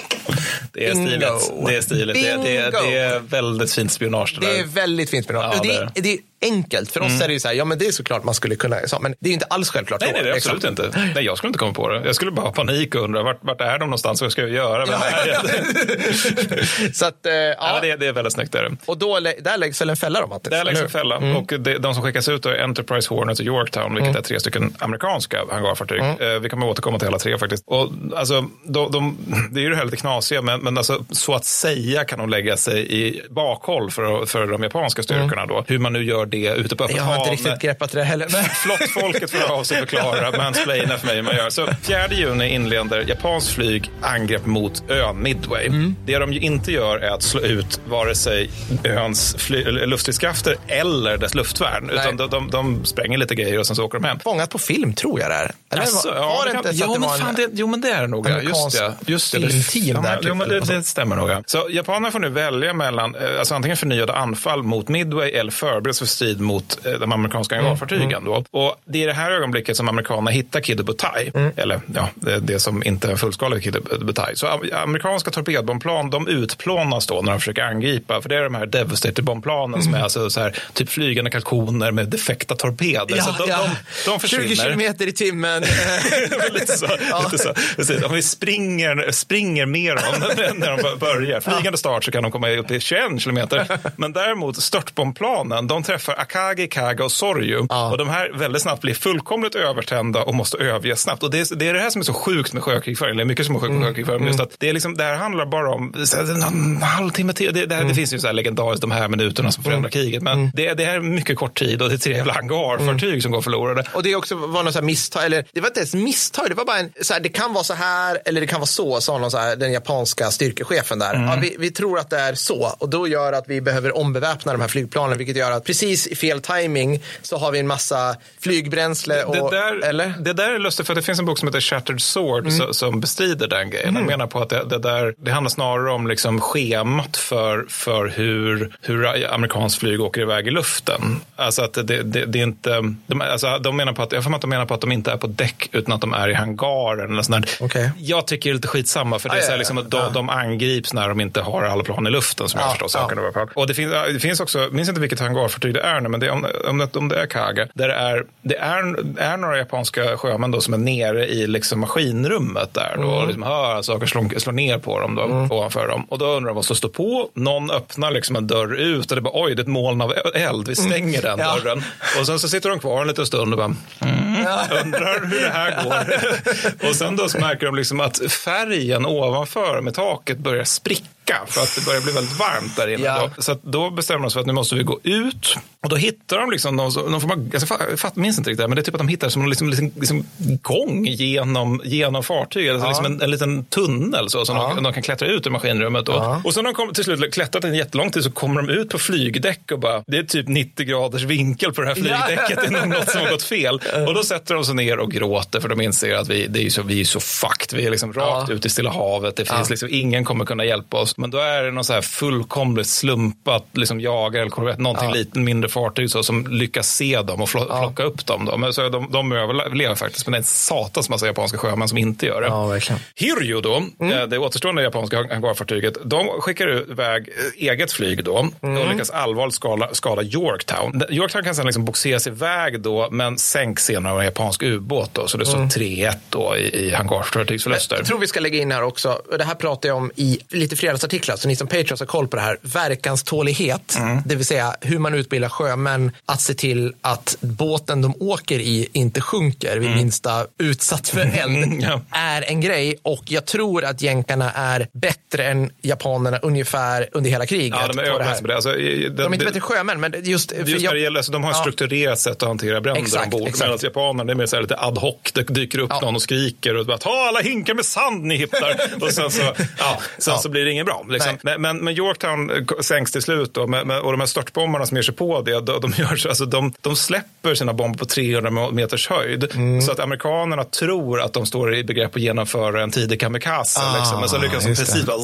det 0.72 0.86
är 0.86 0.94
Bingo. 0.94 1.08
stiligt. 1.08 1.66
Det 1.66 1.76
är 1.76 1.80
stiligt. 1.80 2.22
Det, 2.22 2.36
det, 2.36 2.70
det 2.70 2.98
är 2.98 3.18
väldigt 3.18 3.72
fint 3.72 3.92
spionage. 3.92 4.38
Det, 4.40 4.46
Det 4.46 4.58
är 4.58 4.64
väldigt 4.64 5.10
fint 5.10 5.28
med 5.28 5.36
Ja, 5.36 5.60
det, 5.62 5.74
är, 5.74 5.90
det 5.94 6.18
enkelt. 6.42 6.92
För 6.92 7.00
oss 7.00 7.20
är 7.20 7.26
det 7.26 7.32
ju 7.32 7.40
så 7.40 7.48
här, 7.48 7.54
ja 7.54 7.64
men 7.64 7.78
det 7.78 7.86
är 7.86 7.92
såklart 7.92 8.24
man 8.24 8.34
skulle 8.34 8.56
kunna, 8.56 8.76
så, 8.86 8.98
men 9.00 9.14
det 9.20 9.26
är 9.26 9.30
ju 9.30 9.34
inte 9.34 9.46
alls 9.46 9.70
självklart. 9.70 10.00
Nej, 10.00 10.10
då, 10.10 10.14
nej, 10.14 10.24
det 10.24 10.30
är 10.30 10.34
liksom. 10.34 10.56
absolut 10.56 10.78
inte. 10.78 11.10
Nej, 11.14 11.24
jag 11.24 11.38
skulle 11.38 11.48
inte 11.48 11.58
komma 11.58 11.72
på 11.72 11.88
det. 11.88 12.02
Jag 12.04 12.14
skulle 12.14 12.30
bara 12.30 12.46
ha 12.46 12.52
panik 12.52 12.94
och 12.94 13.02
undra 13.02 13.22
vart, 13.22 13.38
vart 13.40 13.60
är 13.60 13.78
de 13.78 13.84
någonstans? 13.84 14.22
Vad 14.22 14.32
ska 14.32 14.40
jag 14.40 14.50
göra? 14.50 14.86
Men, 14.86 14.98
så 16.94 17.06
att, 17.06 17.26
eh, 17.26 17.32
ja. 17.32 17.54
ja, 17.58 17.78
det, 17.82 17.96
det 17.96 18.06
är 18.06 18.12
väldigt 18.12 18.32
snyggt. 18.32 18.52
Där. 18.52 18.76
Och 18.84 18.98
då, 18.98 19.20
där 19.20 19.58
läggs 19.58 19.80
väl 19.80 19.90
en 19.90 19.96
fälla 19.96 20.20
då, 20.20 20.26
Mattis? 20.26 20.50
Där 20.50 20.64
läggs 20.64 20.80
en 20.80 20.88
fälla. 20.88 21.16
Mm. 21.16 21.36
Och 21.36 21.52
det, 21.58 21.78
de 21.78 21.94
som 21.94 22.02
skickas 22.02 22.28
ut 22.28 22.46
är 22.46 22.58
Enterprise, 22.58 23.14
Hornet 23.14 23.38
och 23.38 23.46
Yorktown, 23.46 23.94
vilket 23.94 24.16
är 24.16 24.22
tre 24.22 24.40
stycken 24.40 24.74
amerikanska 24.78 25.44
hangarfartyg. 25.50 26.00
Mm. 26.00 26.34
Eh, 26.34 26.40
vi 26.40 26.48
kommer 26.48 26.66
återkomma 26.66 26.98
till 26.98 27.08
alla 27.08 27.18
tre 27.18 27.38
faktiskt. 27.38 27.64
Och, 27.66 27.88
alltså, 28.16 28.44
de, 28.64 28.92
de, 28.92 29.18
det 29.50 29.60
är 29.60 29.62
ju 29.62 29.70
det 29.70 29.76
här 29.76 29.84
lite 29.84 29.96
knasiga, 29.96 30.42
men, 30.42 30.60
men 30.60 30.78
alltså, 30.78 31.04
så 31.10 31.34
att 31.34 31.44
säga 31.44 32.04
kan 32.04 32.18
de 32.18 32.28
lägga 32.28 32.56
sig 32.56 32.92
i 32.92 33.22
bakhåll 33.30 33.90
för, 33.90 34.26
för 34.26 34.46
de 34.46 34.62
japanska 34.62 35.02
styrkorna. 35.02 35.46
Då. 35.46 35.64
Hur 35.66 35.78
man 35.78 35.92
nu 35.92 36.04
gör 36.04 36.26
det 36.28 36.54
ute 36.56 36.76
på 36.76 36.84
öppet. 36.84 36.96
Jag 36.96 37.04
har 37.04 37.16
inte 37.18 37.30
riktigt 37.30 37.60
greppat 37.60 37.92
det 37.92 38.04
heller. 38.04 38.28
Flottfolket 38.66 39.30
får 39.30 39.52
av 39.52 39.64
sig 39.64 39.78
förklara, 39.78 40.36
mansplaina 40.36 40.98
för 40.98 41.06
mig 41.06 41.16
hur 41.16 41.22
man 41.22 41.36
gör. 41.36 41.50
Så 41.50 41.68
4 41.82 42.08
juni 42.10 42.48
inleder 42.48 43.04
japanskt 43.08 43.50
flyg 43.50 43.90
angrepp 44.02 44.46
mot 44.46 44.90
ön 44.90 45.22
Midway. 45.22 45.66
Mm. 45.66 45.96
Det 46.06 46.18
de 46.18 46.32
ju 46.32 46.40
inte 46.40 46.72
gör 46.72 46.98
är 46.98 47.10
att 47.10 47.22
slå 47.22 47.40
ut 47.40 47.80
vare 47.86 48.14
sig 48.14 48.50
öns 48.84 49.50
luftstridskrafter 49.86 50.56
eller 50.68 51.16
dess 51.16 51.34
luftvärn. 51.34 51.90
Utan 51.90 52.16
de, 52.16 52.30
de, 52.30 52.50
de 52.50 52.84
spränger 52.84 53.18
lite 53.18 53.34
grejer 53.34 53.58
och 53.58 53.66
sen 53.66 53.76
så 53.76 53.84
åker 53.84 53.98
de 53.98 54.06
hem. 54.06 54.18
Fångat 54.18 54.50
på 54.50 54.58
film 54.58 54.94
tror 54.94 55.20
jag 55.20 55.30
det 55.30 55.34
är. 55.34 55.52
Eller 55.70 55.82
Alltså, 55.82 56.08
var, 56.08 56.16
ja, 56.16 56.26
var 56.26 56.44
det 56.44 56.56
inte 56.56 56.70
jo, 56.72 56.96
men 56.98 57.08
fan, 57.08 57.34
det, 57.34 57.48
jo, 57.52 57.66
men 57.66 57.80
det 57.80 57.90
är 57.90 58.00
det 58.00 58.06
nog. 58.06 58.28
Just 58.42 58.78
det. 58.78 58.94
Just 59.06 59.32
det. 59.32 59.38
det 59.38 59.50
filmteam 59.50 60.02
där, 60.02 60.16
typ, 60.16 60.24
Jo, 60.28 60.34
men 60.34 60.48
det, 60.48 60.58
något 60.58 60.68
det 60.68 60.82
stämmer 60.82 61.16
nog. 61.16 61.30
Så 61.46 61.66
japanerna 61.70 62.10
får 62.10 62.18
nu 62.18 62.28
välja 62.28 62.72
mellan 62.72 63.14
eh, 63.14 63.38
alltså 63.38 63.54
antingen 63.54 63.76
förnyade 63.76 64.14
anfall 64.14 64.62
mot 64.62 64.88
Midway 64.88 65.30
eller 65.30 65.50
förberedelse 65.50 65.98
för 65.98 66.06
strid 66.18 66.40
mot 66.40 66.86
eh, 66.86 66.92
de 66.92 67.12
amerikanska 67.12 67.54
Mm, 67.54 67.64
hangarfartygen. 67.66 68.24
Då. 68.24 68.44
Och 68.50 68.76
det 68.84 68.98
är 68.98 69.02
i 69.02 69.06
det 69.06 69.12
här 69.12 69.30
ögonblicket 69.30 69.76
som 69.76 69.88
amerikanerna 69.88 70.30
hittar 70.30 70.60
Kido 70.60 70.82
Butai. 70.84 71.30
Mm. 71.34 71.52
Eller 71.56 71.80
ja, 71.94 72.08
det, 72.14 72.40
det 72.40 72.60
som 72.60 72.82
inte 72.82 73.10
är 73.12 73.16
fullskalig 73.16 73.64
Kido 73.64 73.80
Butai. 74.00 74.36
Så 74.36 74.46
am- 74.46 74.72
amerikanska 74.82 75.30
torpedbombplan 75.30 76.10
de 76.10 76.28
utplånas 76.28 77.06
då 77.06 77.22
när 77.22 77.32
de 77.32 77.38
försöker 77.40 77.62
angripa. 77.62 78.22
För 78.22 78.28
det 78.28 78.36
är 78.36 78.42
de 78.42 78.54
här 78.54 78.66
Devastator-bombplanen 78.66 79.82
som 79.82 79.94
är 79.94 80.00
alltså 80.02 80.30
så 80.30 80.40
här, 80.40 80.58
typ 80.72 80.88
flygande 80.90 81.30
kalkoner 81.30 81.90
med 81.90 82.08
defekta 82.08 82.54
torpeder. 82.54 83.16
så 83.16 83.30
de, 83.38 83.48
de, 83.50 83.68
de 84.06 84.20
försvinner. 84.20 84.48
20 84.48 84.56
kilometer 84.56 85.06
i 85.06 85.12
timmen. 85.12 85.62
lite 86.52 86.72
så. 86.78 86.86
Lite 87.24 87.38
så. 87.38 87.54
Precis. 87.76 88.04
Om 88.04 88.14
vi 88.14 88.22
springer, 88.22 89.12
springer 89.12 89.66
mer 89.66 89.92
om 89.92 90.20
när 90.58 90.76
de 90.76 90.98
börjar. 90.98 91.40
Flygande 91.40 91.78
start 91.78 92.04
så 92.04 92.10
kan 92.10 92.22
de 92.22 92.32
komma 92.32 92.50
upp 92.50 92.70
i 92.70 92.80
21 92.80 93.20
kilometer. 93.20 93.78
Men 93.96 94.12
däremot 94.12 94.62
störtbombplanen, 94.62 95.66
de 95.66 95.82
träffar 95.82 96.07
Akagi, 96.12 96.68
Kaga 96.68 97.04
och 97.04 97.12
Soryu. 97.12 97.58
Och 97.58 97.98
de 97.98 98.08
här 98.08 98.30
väldigt 98.34 98.62
snabbt 98.62 98.82
blir 98.82 98.94
fullkomligt 98.94 99.54
övertända 99.54 100.22
och 100.22 100.34
måste 100.34 100.56
överge 100.56 100.96
snabbt. 100.96 101.22
Och 101.22 101.30
det 101.30 101.38
är, 101.38 101.56
det 101.56 101.68
är 101.68 101.74
det 101.74 101.80
här 101.80 101.90
som 101.90 102.00
är 102.00 102.04
så 102.04 102.12
sjukt 102.12 102.52
med 102.52 102.62
sjökrigföring. 102.62 103.16
Det 103.16 103.22
är 103.22 103.24
mycket 103.24 103.46
som 103.46 103.54
är 103.54 103.60
sjukt 103.60 103.72
med 103.72 103.84
sjökrigföring. 103.84 104.26
Just 104.26 104.40
att 104.40 104.54
det, 104.58 104.68
är 104.68 104.72
liksom, 104.72 104.96
det 104.96 105.04
här 105.04 105.14
handlar 105.14 105.46
bara 105.46 105.70
om 105.70 105.94
en 106.14 106.82
halvtimme 106.82 107.32
till. 107.32 107.54
Det, 107.54 107.66
det, 107.66 107.74
här, 107.74 107.84
det 107.84 107.94
finns 107.94 108.14
ju 108.14 108.18
så 108.18 108.26
här 108.26 108.34
legendariskt 108.34 108.80
de 108.80 108.90
här 108.90 109.08
minuterna 109.08 109.52
som 109.52 109.64
förändrar 109.64 109.90
kriget. 109.90 110.22
Men 110.22 110.50
det, 110.54 110.74
det 110.74 110.84
här 110.84 110.94
är 110.94 111.00
mycket 111.00 111.36
kort 111.36 111.58
tid 111.58 111.82
och 111.82 111.88
det 111.88 111.94
är 111.94 111.98
tre 111.98 112.16
jävla 112.16 112.32
hangarfartyg 112.32 113.22
som 113.22 113.32
går 113.32 113.42
förlorade. 113.42 113.84
Och 113.94 114.02
det 114.02 114.14
också 114.14 114.34
var 114.34 114.62
något 114.62 114.72
så 114.72 114.78
här 114.78 114.86
misstag, 114.86 115.24
eller 115.24 115.44
det 115.52 115.60
var 115.60 115.68
inte 115.68 115.80
ens 115.80 115.94
misstag, 115.94 116.48
det 116.48 116.54
var 116.54 116.64
bara 116.64 116.78
en, 116.78 116.92
så 117.00 117.12
här, 117.12 117.20
det 117.20 117.28
kan 117.28 117.52
vara 117.52 117.64
så 117.64 117.74
här 117.74 118.18
eller 118.24 118.40
det 118.40 118.46
kan 118.46 118.60
vara 118.60 118.66
så, 118.66 119.00
sa 119.00 119.18
någon 119.18 119.30
så 119.30 119.38
här, 119.38 119.56
den 119.56 119.72
japanska 119.72 120.30
styrkechefen 120.30 120.98
där. 120.98 121.14
Ja, 121.14 121.38
vi, 121.40 121.56
vi 121.58 121.70
tror 121.70 121.98
att 121.98 122.10
det 122.10 122.18
är 122.18 122.34
så 122.34 122.74
och 122.78 122.88
då 122.88 123.08
gör 123.08 123.32
att 123.32 123.44
vi 123.48 123.60
behöver 123.60 123.96
ombeväpna 123.96 124.52
de 124.52 124.60
här 124.60 124.68
flygplanen, 124.68 125.18
vilket 125.18 125.36
gör 125.36 125.50
att 125.50 125.64
precis 125.64 125.97
i 126.06 126.14
fel 126.16 126.40
timing 126.40 127.02
så 127.22 127.36
har 127.38 127.52
vi 127.52 127.58
en 127.58 127.66
massa 127.66 128.16
flygbränsle 128.40 129.24
och, 129.24 129.34
det, 129.34 129.56
där, 129.56 129.84
eller? 129.88 130.14
det 130.20 130.32
där 130.32 130.50
är 130.54 130.58
lustigt 130.58 130.86
för 130.86 130.94
det 130.94 131.02
finns 131.02 131.18
en 131.18 131.24
bok 131.26 131.38
som 131.38 131.48
heter 131.48 131.60
Shattered 131.60 132.02
Sword 132.02 132.46
Mm. 132.48 132.72
som 132.74 133.00
bestrider 133.00 133.48
den 133.48 133.70
grejen. 133.70 133.94
Den 133.94 134.04
menar 134.04 134.26
på 134.26 134.40
att 134.40 134.48
det, 134.48 134.64
det, 134.64 134.78
där, 134.78 135.14
det 135.18 135.30
handlar 135.30 135.50
snarare 135.50 135.90
om 135.92 136.06
liksom 136.06 136.40
schemat 136.40 137.16
för, 137.16 137.66
för 137.68 138.06
hur, 138.08 138.76
hur 138.82 139.06
amerikanskt 139.34 139.78
flyg 139.80 140.00
åker 140.00 140.20
iväg 140.20 140.46
i 140.46 140.50
luften. 140.50 141.20
Alltså 141.36 141.62
att 141.62 141.72
det, 141.74 141.82
det, 141.82 142.02
det 142.26 142.38
är 142.38 142.42
inte, 142.42 142.70
de, 143.06 143.20
alltså 143.20 143.58
de 143.58 143.76
menar 143.76 143.92
på 143.92 144.02
att, 144.02 144.12
jag 144.12 144.24
får 144.24 144.34
att 144.34 144.40
de 144.40 144.50
menar 144.50 144.66
på 144.66 144.74
att 144.74 144.80
de 144.80 144.92
inte 144.92 145.12
är 145.12 145.16
på 145.16 145.26
däck 145.26 145.68
utan 145.72 145.92
att 145.94 146.00
de 146.00 146.14
är 146.14 146.28
i 146.28 146.34
hangaren. 146.34 147.12
Eller 147.12 147.22
sånt. 147.22 147.56
Okej. 147.60 147.90
Jag 147.98 148.26
tycker 148.26 148.50
det 148.50 148.52
är 148.52 148.54
lite 148.54 148.68
skitsamma 148.68 149.18
för 149.18 149.28
det 149.28 149.34
är 149.34 149.38
Ah, 149.38 149.42
så 149.42 149.50
här 149.50 149.58
liksom 149.58 149.78
att 149.78 149.90
de, 149.90 149.96
ja. 149.96 150.10
de 150.14 150.28
angrips 150.28 150.92
när 150.92 151.08
de 151.08 151.20
inte 151.20 151.40
har 151.40 151.62
alla 151.64 151.84
plan 151.84 152.06
i 152.06 152.10
luften 152.10 152.48
som 152.48 152.60
jag 152.60 152.66
Ja, 152.68 152.70
förstår 152.70 152.88
saken. 152.88 153.18
Och 153.54 153.66
det 153.66 153.74
finns, 153.74 153.92
det 154.12 154.20
finns 154.20 154.40
också, 154.40 154.58
jag 154.58 154.72
minns 154.72 154.88
inte 154.88 155.00
vilket 155.00 155.20
hangarfartyg 155.20 155.74
det 155.74 155.80
är 155.80 155.87
nu, 156.00 156.08
men 156.08 156.20
det, 156.20 156.26
är 156.26 156.30
om, 156.30 156.46
om, 156.68 156.78
det, 156.78 156.96
om 156.96 157.08
det 157.08 157.20
är 157.22 157.26
Kage, 157.26 157.68
där 157.74 157.88
det 157.88 157.94
är, 157.94 158.24
det 158.42 158.56
är, 158.56 158.82
är 159.18 159.36
några 159.36 159.58
japanska 159.58 160.16
sjömän 160.16 160.50
då 160.50 160.60
som 160.60 160.74
är 160.74 160.78
nere 160.78 161.26
i 161.26 161.46
liksom 161.46 161.80
maskinrummet 161.80 162.74
där 162.74 162.94
då, 162.96 163.08
och 163.08 163.26
liksom 163.26 163.42
hör 163.42 163.82
saker 163.82 164.06
slå, 164.06 164.28
slå 164.36 164.52
ner 164.52 164.78
på 164.78 165.00
dem 165.00 165.14
då, 165.14 165.54
ovanför 165.56 165.88
dem. 165.88 166.06
Och 166.08 166.18
då 166.18 166.26
undrar 166.26 166.48
de 166.48 166.54
vad 166.56 166.64
som 166.64 166.76
står 166.76 166.88
på. 166.88 167.30
Någon 167.34 167.70
öppnar 167.70 168.10
liksom 168.10 168.36
en 168.36 168.46
dörr 168.46 168.74
ut 168.74 169.10
och 169.10 169.16
det 169.16 169.22
bara 169.22 169.44
oj, 169.44 169.54
det 169.54 169.60
är 169.60 169.62
ett 169.62 169.68
moln 169.68 170.00
av 170.00 170.12
eld. 170.34 170.68
Vi 170.68 170.76
stänger 170.76 171.22
den 171.22 171.38
Ja. 171.38 171.56
dörren. 171.64 171.84
Och 172.20 172.26
sen 172.26 172.38
så 172.38 172.48
sitter 172.48 172.68
de 172.70 172.78
kvar 172.78 173.00
en 173.02 173.08
liten 173.08 173.26
stund 173.26 173.52
och 173.54 173.58
bara 173.58 173.74
mm, 174.00 174.46
undrar 174.84 175.26
hur 175.26 175.40
det 175.42 175.50
här 175.50 175.84
går. 175.84 176.88
och 176.88 176.96
sen 176.96 177.16
då 177.16 177.28
så 177.28 177.38
märker 177.40 177.66
de 177.66 177.74
liksom 177.74 178.00
att 178.00 178.32
färgen 178.32 179.06
ovanför 179.06 179.80
med 179.80 179.94
taket 179.94 180.38
börjar 180.38 180.64
spricka 180.64 181.04
för 181.46 181.60
att 181.60 181.74
det 181.74 181.84
börjar 181.84 182.00
bli 182.00 182.12
väldigt 182.12 182.38
varmt 182.38 182.76
där 182.76 182.88
inne. 182.88 183.04
Ja. 183.04 183.30
Då. 183.36 183.42
Så 183.42 183.56
då 183.62 183.90
bestämmer 183.90 184.20
de 184.20 184.30
sig 184.30 184.34
för 184.34 184.40
att 184.40 184.46
nu 184.46 184.52
måste 184.52 184.74
vi 184.74 184.82
gå 184.82 185.00
ut. 185.02 185.56
Och 185.82 185.88
då 185.88 185.96
hittar 185.96 186.38
de 186.38 186.50
liksom 186.50 186.76
någon 186.76 186.92
form 186.92 187.30
av, 187.30 187.50
alltså, 187.54 187.76
jag 187.90 188.00
fatt, 188.00 188.16
minns 188.16 188.38
inte 188.38 188.50
riktigt, 188.50 188.68
men 188.68 188.76
det 188.76 188.80
är 188.80 188.84
typ 188.84 188.94
att 188.94 188.98
de 188.98 189.08
hittar 189.08 189.28
som 189.28 189.42
en 189.42 189.48
liksom, 189.48 189.68
liksom, 189.68 189.92
liksom 190.00 190.24
gång 190.62 191.06
genom, 191.06 191.80
genom 191.84 192.22
fartyget. 192.22 192.72
Alltså 192.72 192.88
liksom 192.88 193.04
en, 193.04 193.22
en 193.22 193.30
liten 193.30 193.64
tunnel 193.64 194.30
så, 194.30 194.44
som 194.44 194.56
de, 194.56 194.82
de 194.82 194.92
kan 194.92 195.02
klättra 195.02 195.28
ut 195.28 195.46
ur 195.46 195.50
maskinrummet. 195.50 196.06
Då. 196.06 196.40
Och 196.44 196.54
sen 196.54 196.64
när 196.64 196.70
de 196.70 196.74
kom, 196.74 196.94
till 196.94 197.04
slut 197.04 197.34
klättrat 197.34 197.64
en 197.64 197.74
jättelång 197.74 198.10
tid 198.10 198.24
så 198.24 198.30
kommer 198.30 198.62
de 198.62 198.72
ut 198.72 198.88
på 198.88 198.98
flygdäck 198.98 199.72
och 199.72 199.78
bara, 199.78 200.04
det 200.06 200.18
är 200.18 200.22
typ 200.22 200.48
90 200.48 200.86
graders 200.86 201.22
vinkel 201.22 201.72
på 201.72 201.80
det 201.80 201.86
här 201.86 201.94
flygdäcket. 201.94 202.58
Det 202.70 202.78
är 202.78 202.86
något 202.86 203.10
som 203.10 203.20
har 203.20 203.30
gått 203.30 203.42
fel. 203.42 203.80
Och 204.06 204.14
då 204.14 204.22
sätter 204.22 204.54
de 204.54 204.64
sig 204.64 204.74
ner 204.74 204.98
och 204.98 205.12
gråter 205.12 205.60
för 205.60 205.68
de 205.68 205.80
inser 205.80 206.14
att 206.14 206.28
vi, 206.28 206.46
det 206.46 206.66
är 206.66 206.70
så, 206.70 206.82
vi 206.82 207.00
är 207.00 207.04
så 207.04 207.20
fucked. 207.20 207.78
Vi 207.78 207.86
är 207.86 207.90
liksom 207.90 208.12
rakt 208.12 208.50
ut 208.50 208.66
i 208.66 208.68
Stilla 208.68 208.90
havet. 208.90 209.36
Det 209.36 209.44
finns 209.44 209.70
liksom, 209.70 209.88
ingen 209.92 210.24
kommer 210.24 210.44
kunna 210.44 210.64
hjälpa 210.64 210.96
oss. 210.96 211.17
Men 211.18 211.30
då 211.30 211.38
är 211.38 211.62
det 211.62 211.70
någon 211.70 211.84
så 211.84 211.92
här 211.92 212.00
fullkomligt 212.00 212.86
slumpat 212.86 213.66
liksom 213.72 214.00
jagare 214.00 214.42
eller 214.42 214.50
korvett, 214.50 214.78
någonting 214.78 215.12
lite 215.12 215.38
mindre 215.38 215.70
fartyg 215.70 216.10
så, 216.10 216.22
som 216.22 216.46
lyckas 216.46 216.94
se 216.94 217.22
dem 217.22 217.42
och 217.42 217.48
plocka 217.48 218.02
upp 218.02 218.26
dem. 218.26 218.44
Då. 218.44 218.56
Men 218.56 218.72
så 218.72 218.88
de, 218.88 219.10
de 219.10 219.32
överlever 219.32 219.94
faktiskt, 219.94 220.26
men 220.26 220.32
det 220.32 220.36
är 220.36 220.38
en 220.38 220.44
satans 220.44 221.08
massa 221.08 221.26
japanska 221.26 221.58
sjömän 221.58 221.88
som 221.88 221.98
inte 221.98 222.26
gör 222.26 222.40
det. 222.40 222.46
Ja, 222.46 222.66
verkligen. 222.66 223.00
Hiryu 223.14 223.60
då, 223.60 223.76
eh, 223.76 224.22
det 224.28 224.38
återstående 224.38 224.82
japanska 224.82 225.16
hangarfartyget, 225.16 225.94
de 226.04 226.26
skickar 226.40 226.90
iväg 226.90 227.28
eh, 227.28 227.68
eget 227.68 227.92
flyg 227.92 228.24
då 228.24 228.48
och 228.60 228.90
lyckas 228.92 229.10
allvarligt 229.10 229.54
skala, 229.54 229.88
skada 229.92 230.22
Yorktown. 230.22 231.02
Yorktown 231.10 231.44
kan 231.44 231.54
sedan 231.54 231.66
liksom 231.66 231.84
boxeras 231.84 232.26
iväg 232.26 232.80
då, 232.80 233.08
men 233.10 233.38
sänks 233.38 233.84
senare 233.84 234.12
av 234.12 234.18
en 234.18 234.24
japansk 234.24 234.62
ubåt 234.62 235.10
då, 235.12 235.26
så 235.26 235.38
det 235.38 235.46
står 235.46 235.58
3-1 235.58 236.14
då 236.30 236.56
i, 236.56 236.86
i 236.86 236.90
hangarfartygsförluster. 236.90 237.96
Jag 237.96 238.06
tror 238.06 238.18
vi 238.18 238.26
ska 238.26 238.40
lägga 238.40 238.58
in 238.58 238.72
här 238.72 238.82
också, 238.82 239.22
det 239.38 239.44
här 239.44 239.54
pratar 239.54 239.88
jag 239.88 239.96
om 239.98 240.10
i 240.16 240.38
lite 240.48 240.76
fredagsartiklar, 241.08 241.36
så 241.36 241.48
ni 241.48 241.56
som 241.56 241.66
Patriots 241.66 242.00
har 242.00 242.06
koll 242.06 242.28
på 242.28 242.36
det 242.36 242.42
här, 242.42 242.58
verkanstålighet, 242.62 243.96
Mm. 243.98 244.22
det 244.26 244.34
vill 244.34 244.46
säga 244.46 244.74
hur 244.80 244.98
man 244.98 245.14
utbildar 245.14 245.48
sjömän 245.48 246.12
att 246.26 246.40
se 246.40 246.54
till 246.54 246.92
att 247.00 247.36
båten 247.40 248.02
de 248.02 248.14
åker 248.20 248.58
i 248.58 248.88
inte 248.92 249.20
sjunker 249.20 249.78
vid 249.78 249.90
minsta 249.90 250.46
utsatt 250.58 251.08
för 251.08 251.20
eld, 251.42 251.56
Mm. 251.64 251.80
Ja. 251.80 252.00
är 252.10 252.42
en 252.42 252.60
grej. 252.60 252.94
Och 253.02 253.22
jag 253.26 253.46
tror 253.46 253.84
att 253.84 254.02
jänkarna 254.02 254.50
är 254.52 254.88
bättre 254.92 255.44
än 255.44 255.70
japanerna 255.82 256.38
ungefär 256.38 257.08
under 257.12 257.30
hela 257.30 257.46
kriget. 257.46 257.78
Ja, 257.80 257.86
de 257.88 257.98
är 257.98 258.02
på 258.02 258.02
det 258.02 258.08
här. 258.08 258.14
överlägsna 258.14 258.42
på 258.42 258.48
det. 258.48 258.54
Alltså, 258.54 258.72
det- 258.72 259.08
De 259.08 259.22
är 259.22 259.34
inte 259.34 259.44
bättre 259.46 259.60
sjömän, 259.60 260.00
men 260.00 260.14
just... 260.24 260.52
Just 260.66 260.82
jag- 260.82 260.94
det 260.94 261.00
gäller, 261.00 261.16
alltså, 261.18 261.32
de 261.32 261.44
har 261.44 261.50
Ja. 261.50 261.54
strukturerat 261.60 262.18
sätt 262.18 262.42
att 262.42 262.48
hantera 262.48 262.80
bränder 262.80 263.02
Exakt, 263.02 263.34
ombord. 263.34 263.50
Medan 263.60 263.78
japanerna 263.82 264.24
det 264.24 264.32
är 264.32 264.34
mer 264.34 264.46
så 264.46 264.56
här 264.56 264.62
lite 264.62 264.76
ad 264.78 265.00
hoc. 265.00 265.14
Det 265.34 265.42
dyker 265.42 265.78
upp 265.78 265.90
Ja. 265.90 266.00
någon 266.00 266.14
och 266.14 266.22
skriker 266.22 266.76
och 266.76 266.86
bara 266.86 266.98
ta 266.98 267.28
alla 267.28 267.40
hinkar 267.40 267.74
med 267.74 267.84
sand 267.84 268.24
ni 268.24 268.36
hittar. 268.36 268.76
och 269.00 269.12
sen, 269.12 269.30
så, 269.30 269.42
ja, 269.78 269.98
sen 270.18 270.38
så 270.38 270.48
blir 270.48 270.64
det 270.64 270.70
inget 270.72 270.86
bra. 270.86 270.97
Liksom. 271.08 271.32
Nej. 271.42 271.58
Men, 271.58 271.62
men, 271.76 271.84
men 271.84 271.94
Yorktown 271.94 272.50
eh, 272.50 272.56
sänks 272.80 273.12
till 273.12 273.22
slut 273.22 273.54
då, 273.54 273.66
med, 273.66 273.86
med, 273.86 274.00
och 274.00 274.10
de 274.12 274.20
här 274.20 274.26
störtbombarna 274.26 274.86
som 274.86 274.96
ger 274.96 275.02
sig 275.02 275.14
på 275.14 275.42
det, 275.42 275.60
de, 275.60 275.80
de, 275.80 275.92
gör, 275.96 276.16
så- 276.16 276.28
alltså, 276.28 276.44
de, 276.44 276.72
de 276.80 276.96
släpper 276.96 277.54
sina 277.54 277.72
bomber 277.72 277.98
på 277.98 278.04
300 278.04 278.70
meters 278.72 279.08
höjd. 279.08 279.50
Mm. 279.54 279.82
Så 279.82 279.92
att 279.92 280.00
amerikanerna 280.00 280.64
tror 280.64 281.20
att 281.20 281.32
de 281.32 281.46
står 281.46 281.74
i 281.74 281.84
begrepp 281.84 282.16
att 282.16 282.22
genomföra 282.22 282.82
en 282.82 282.90
tidig 282.90 283.20
kamikaze. 283.20 283.80
Ah, 283.82 283.96
liksom. 283.98 284.20
Men 284.20 284.28
så 284.28 284.38
lyckas 284.38 284.64
de 284.64 284.74
precis 284.76 285.06
bara. 285.06 285.16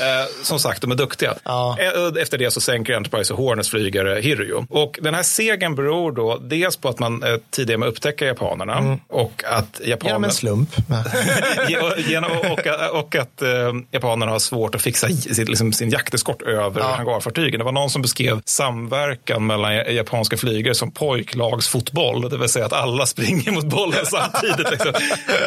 Eh, 0.00 0.26
Som 0.42 0.58
sagt, 0.58 0.80
de 0.82 0.90
är 0.90 0.94
duktiga. 0.94 1.34
Ja. 1.44 1.76
Eh, 1.80 2.22
Efter 2.22 2.38
det 2.38 2.50
så 2.50 2.60
sänker 2.60 2.92
Enterprise 2.94 3.32
och 3.34 3.38
Hornets 3.38 3.70
flygare 3.70 4.20
Hiryu. 4.20 4.54
Och 4.70 4.98
den 5.02 5.14
här 5.14 5.22
segern 5.22 5.74
beror 5.74 6.12
då 6.12 6.36
dels 6.38 6.76
på 6.76 6.88
att 6.88 6.98
man 6.98 7.22
eh, 7.22 7.36
tidigare 7.50 7.78
med 7.78 7.88
upptäcker 7.88 8.26
japanerna 8.26 8.98
och 9.08 9.42
att 9.46 9.80
Genom 9.80 9.90
japanerna... 9.90 10.26
en 10.26 10.32
slump. 10.32 10.70
Ge- 11.68 12.08
genom, 12.10 12.30
och, 12.32 12.66
och 13.00 13.14
att 13.16 13.42
eh, 13.42 13.48
japanerna 13.90 14.32
har 14.32 14.38
svårt 14.38 14.74
att 14.74 14.82
fixa 14.82 15.06
liksom, 15.36 15.72
sin 15.72 15.90
jakteskort 15.90 16.42
över 16.42 16.80
hangarfartygen. 16.82 17.58
Det 17.58 17.64
var 17.64 17.72
någon 17.72 17.90
som 17.90 18.02
beskrev 18.02 18.40
samverkan 18.44 19.46
mellan 19.46 19.74
japanska 19.74 20.36
flygare 20.36 20.74
som 20.74 20.90
pojklagsfotboll. 20.90 22.30
Det 22.30 22.36
vill 22.38 22.48
säga 22.48 22.66
att 22.66 22.72
alla 22.72 23.06
springer 23.06 23.52
mot 23.52 23.64
bollen 23.64 24.06
samtidigt. 24.06 24.70
Liksom. 24.70 24.92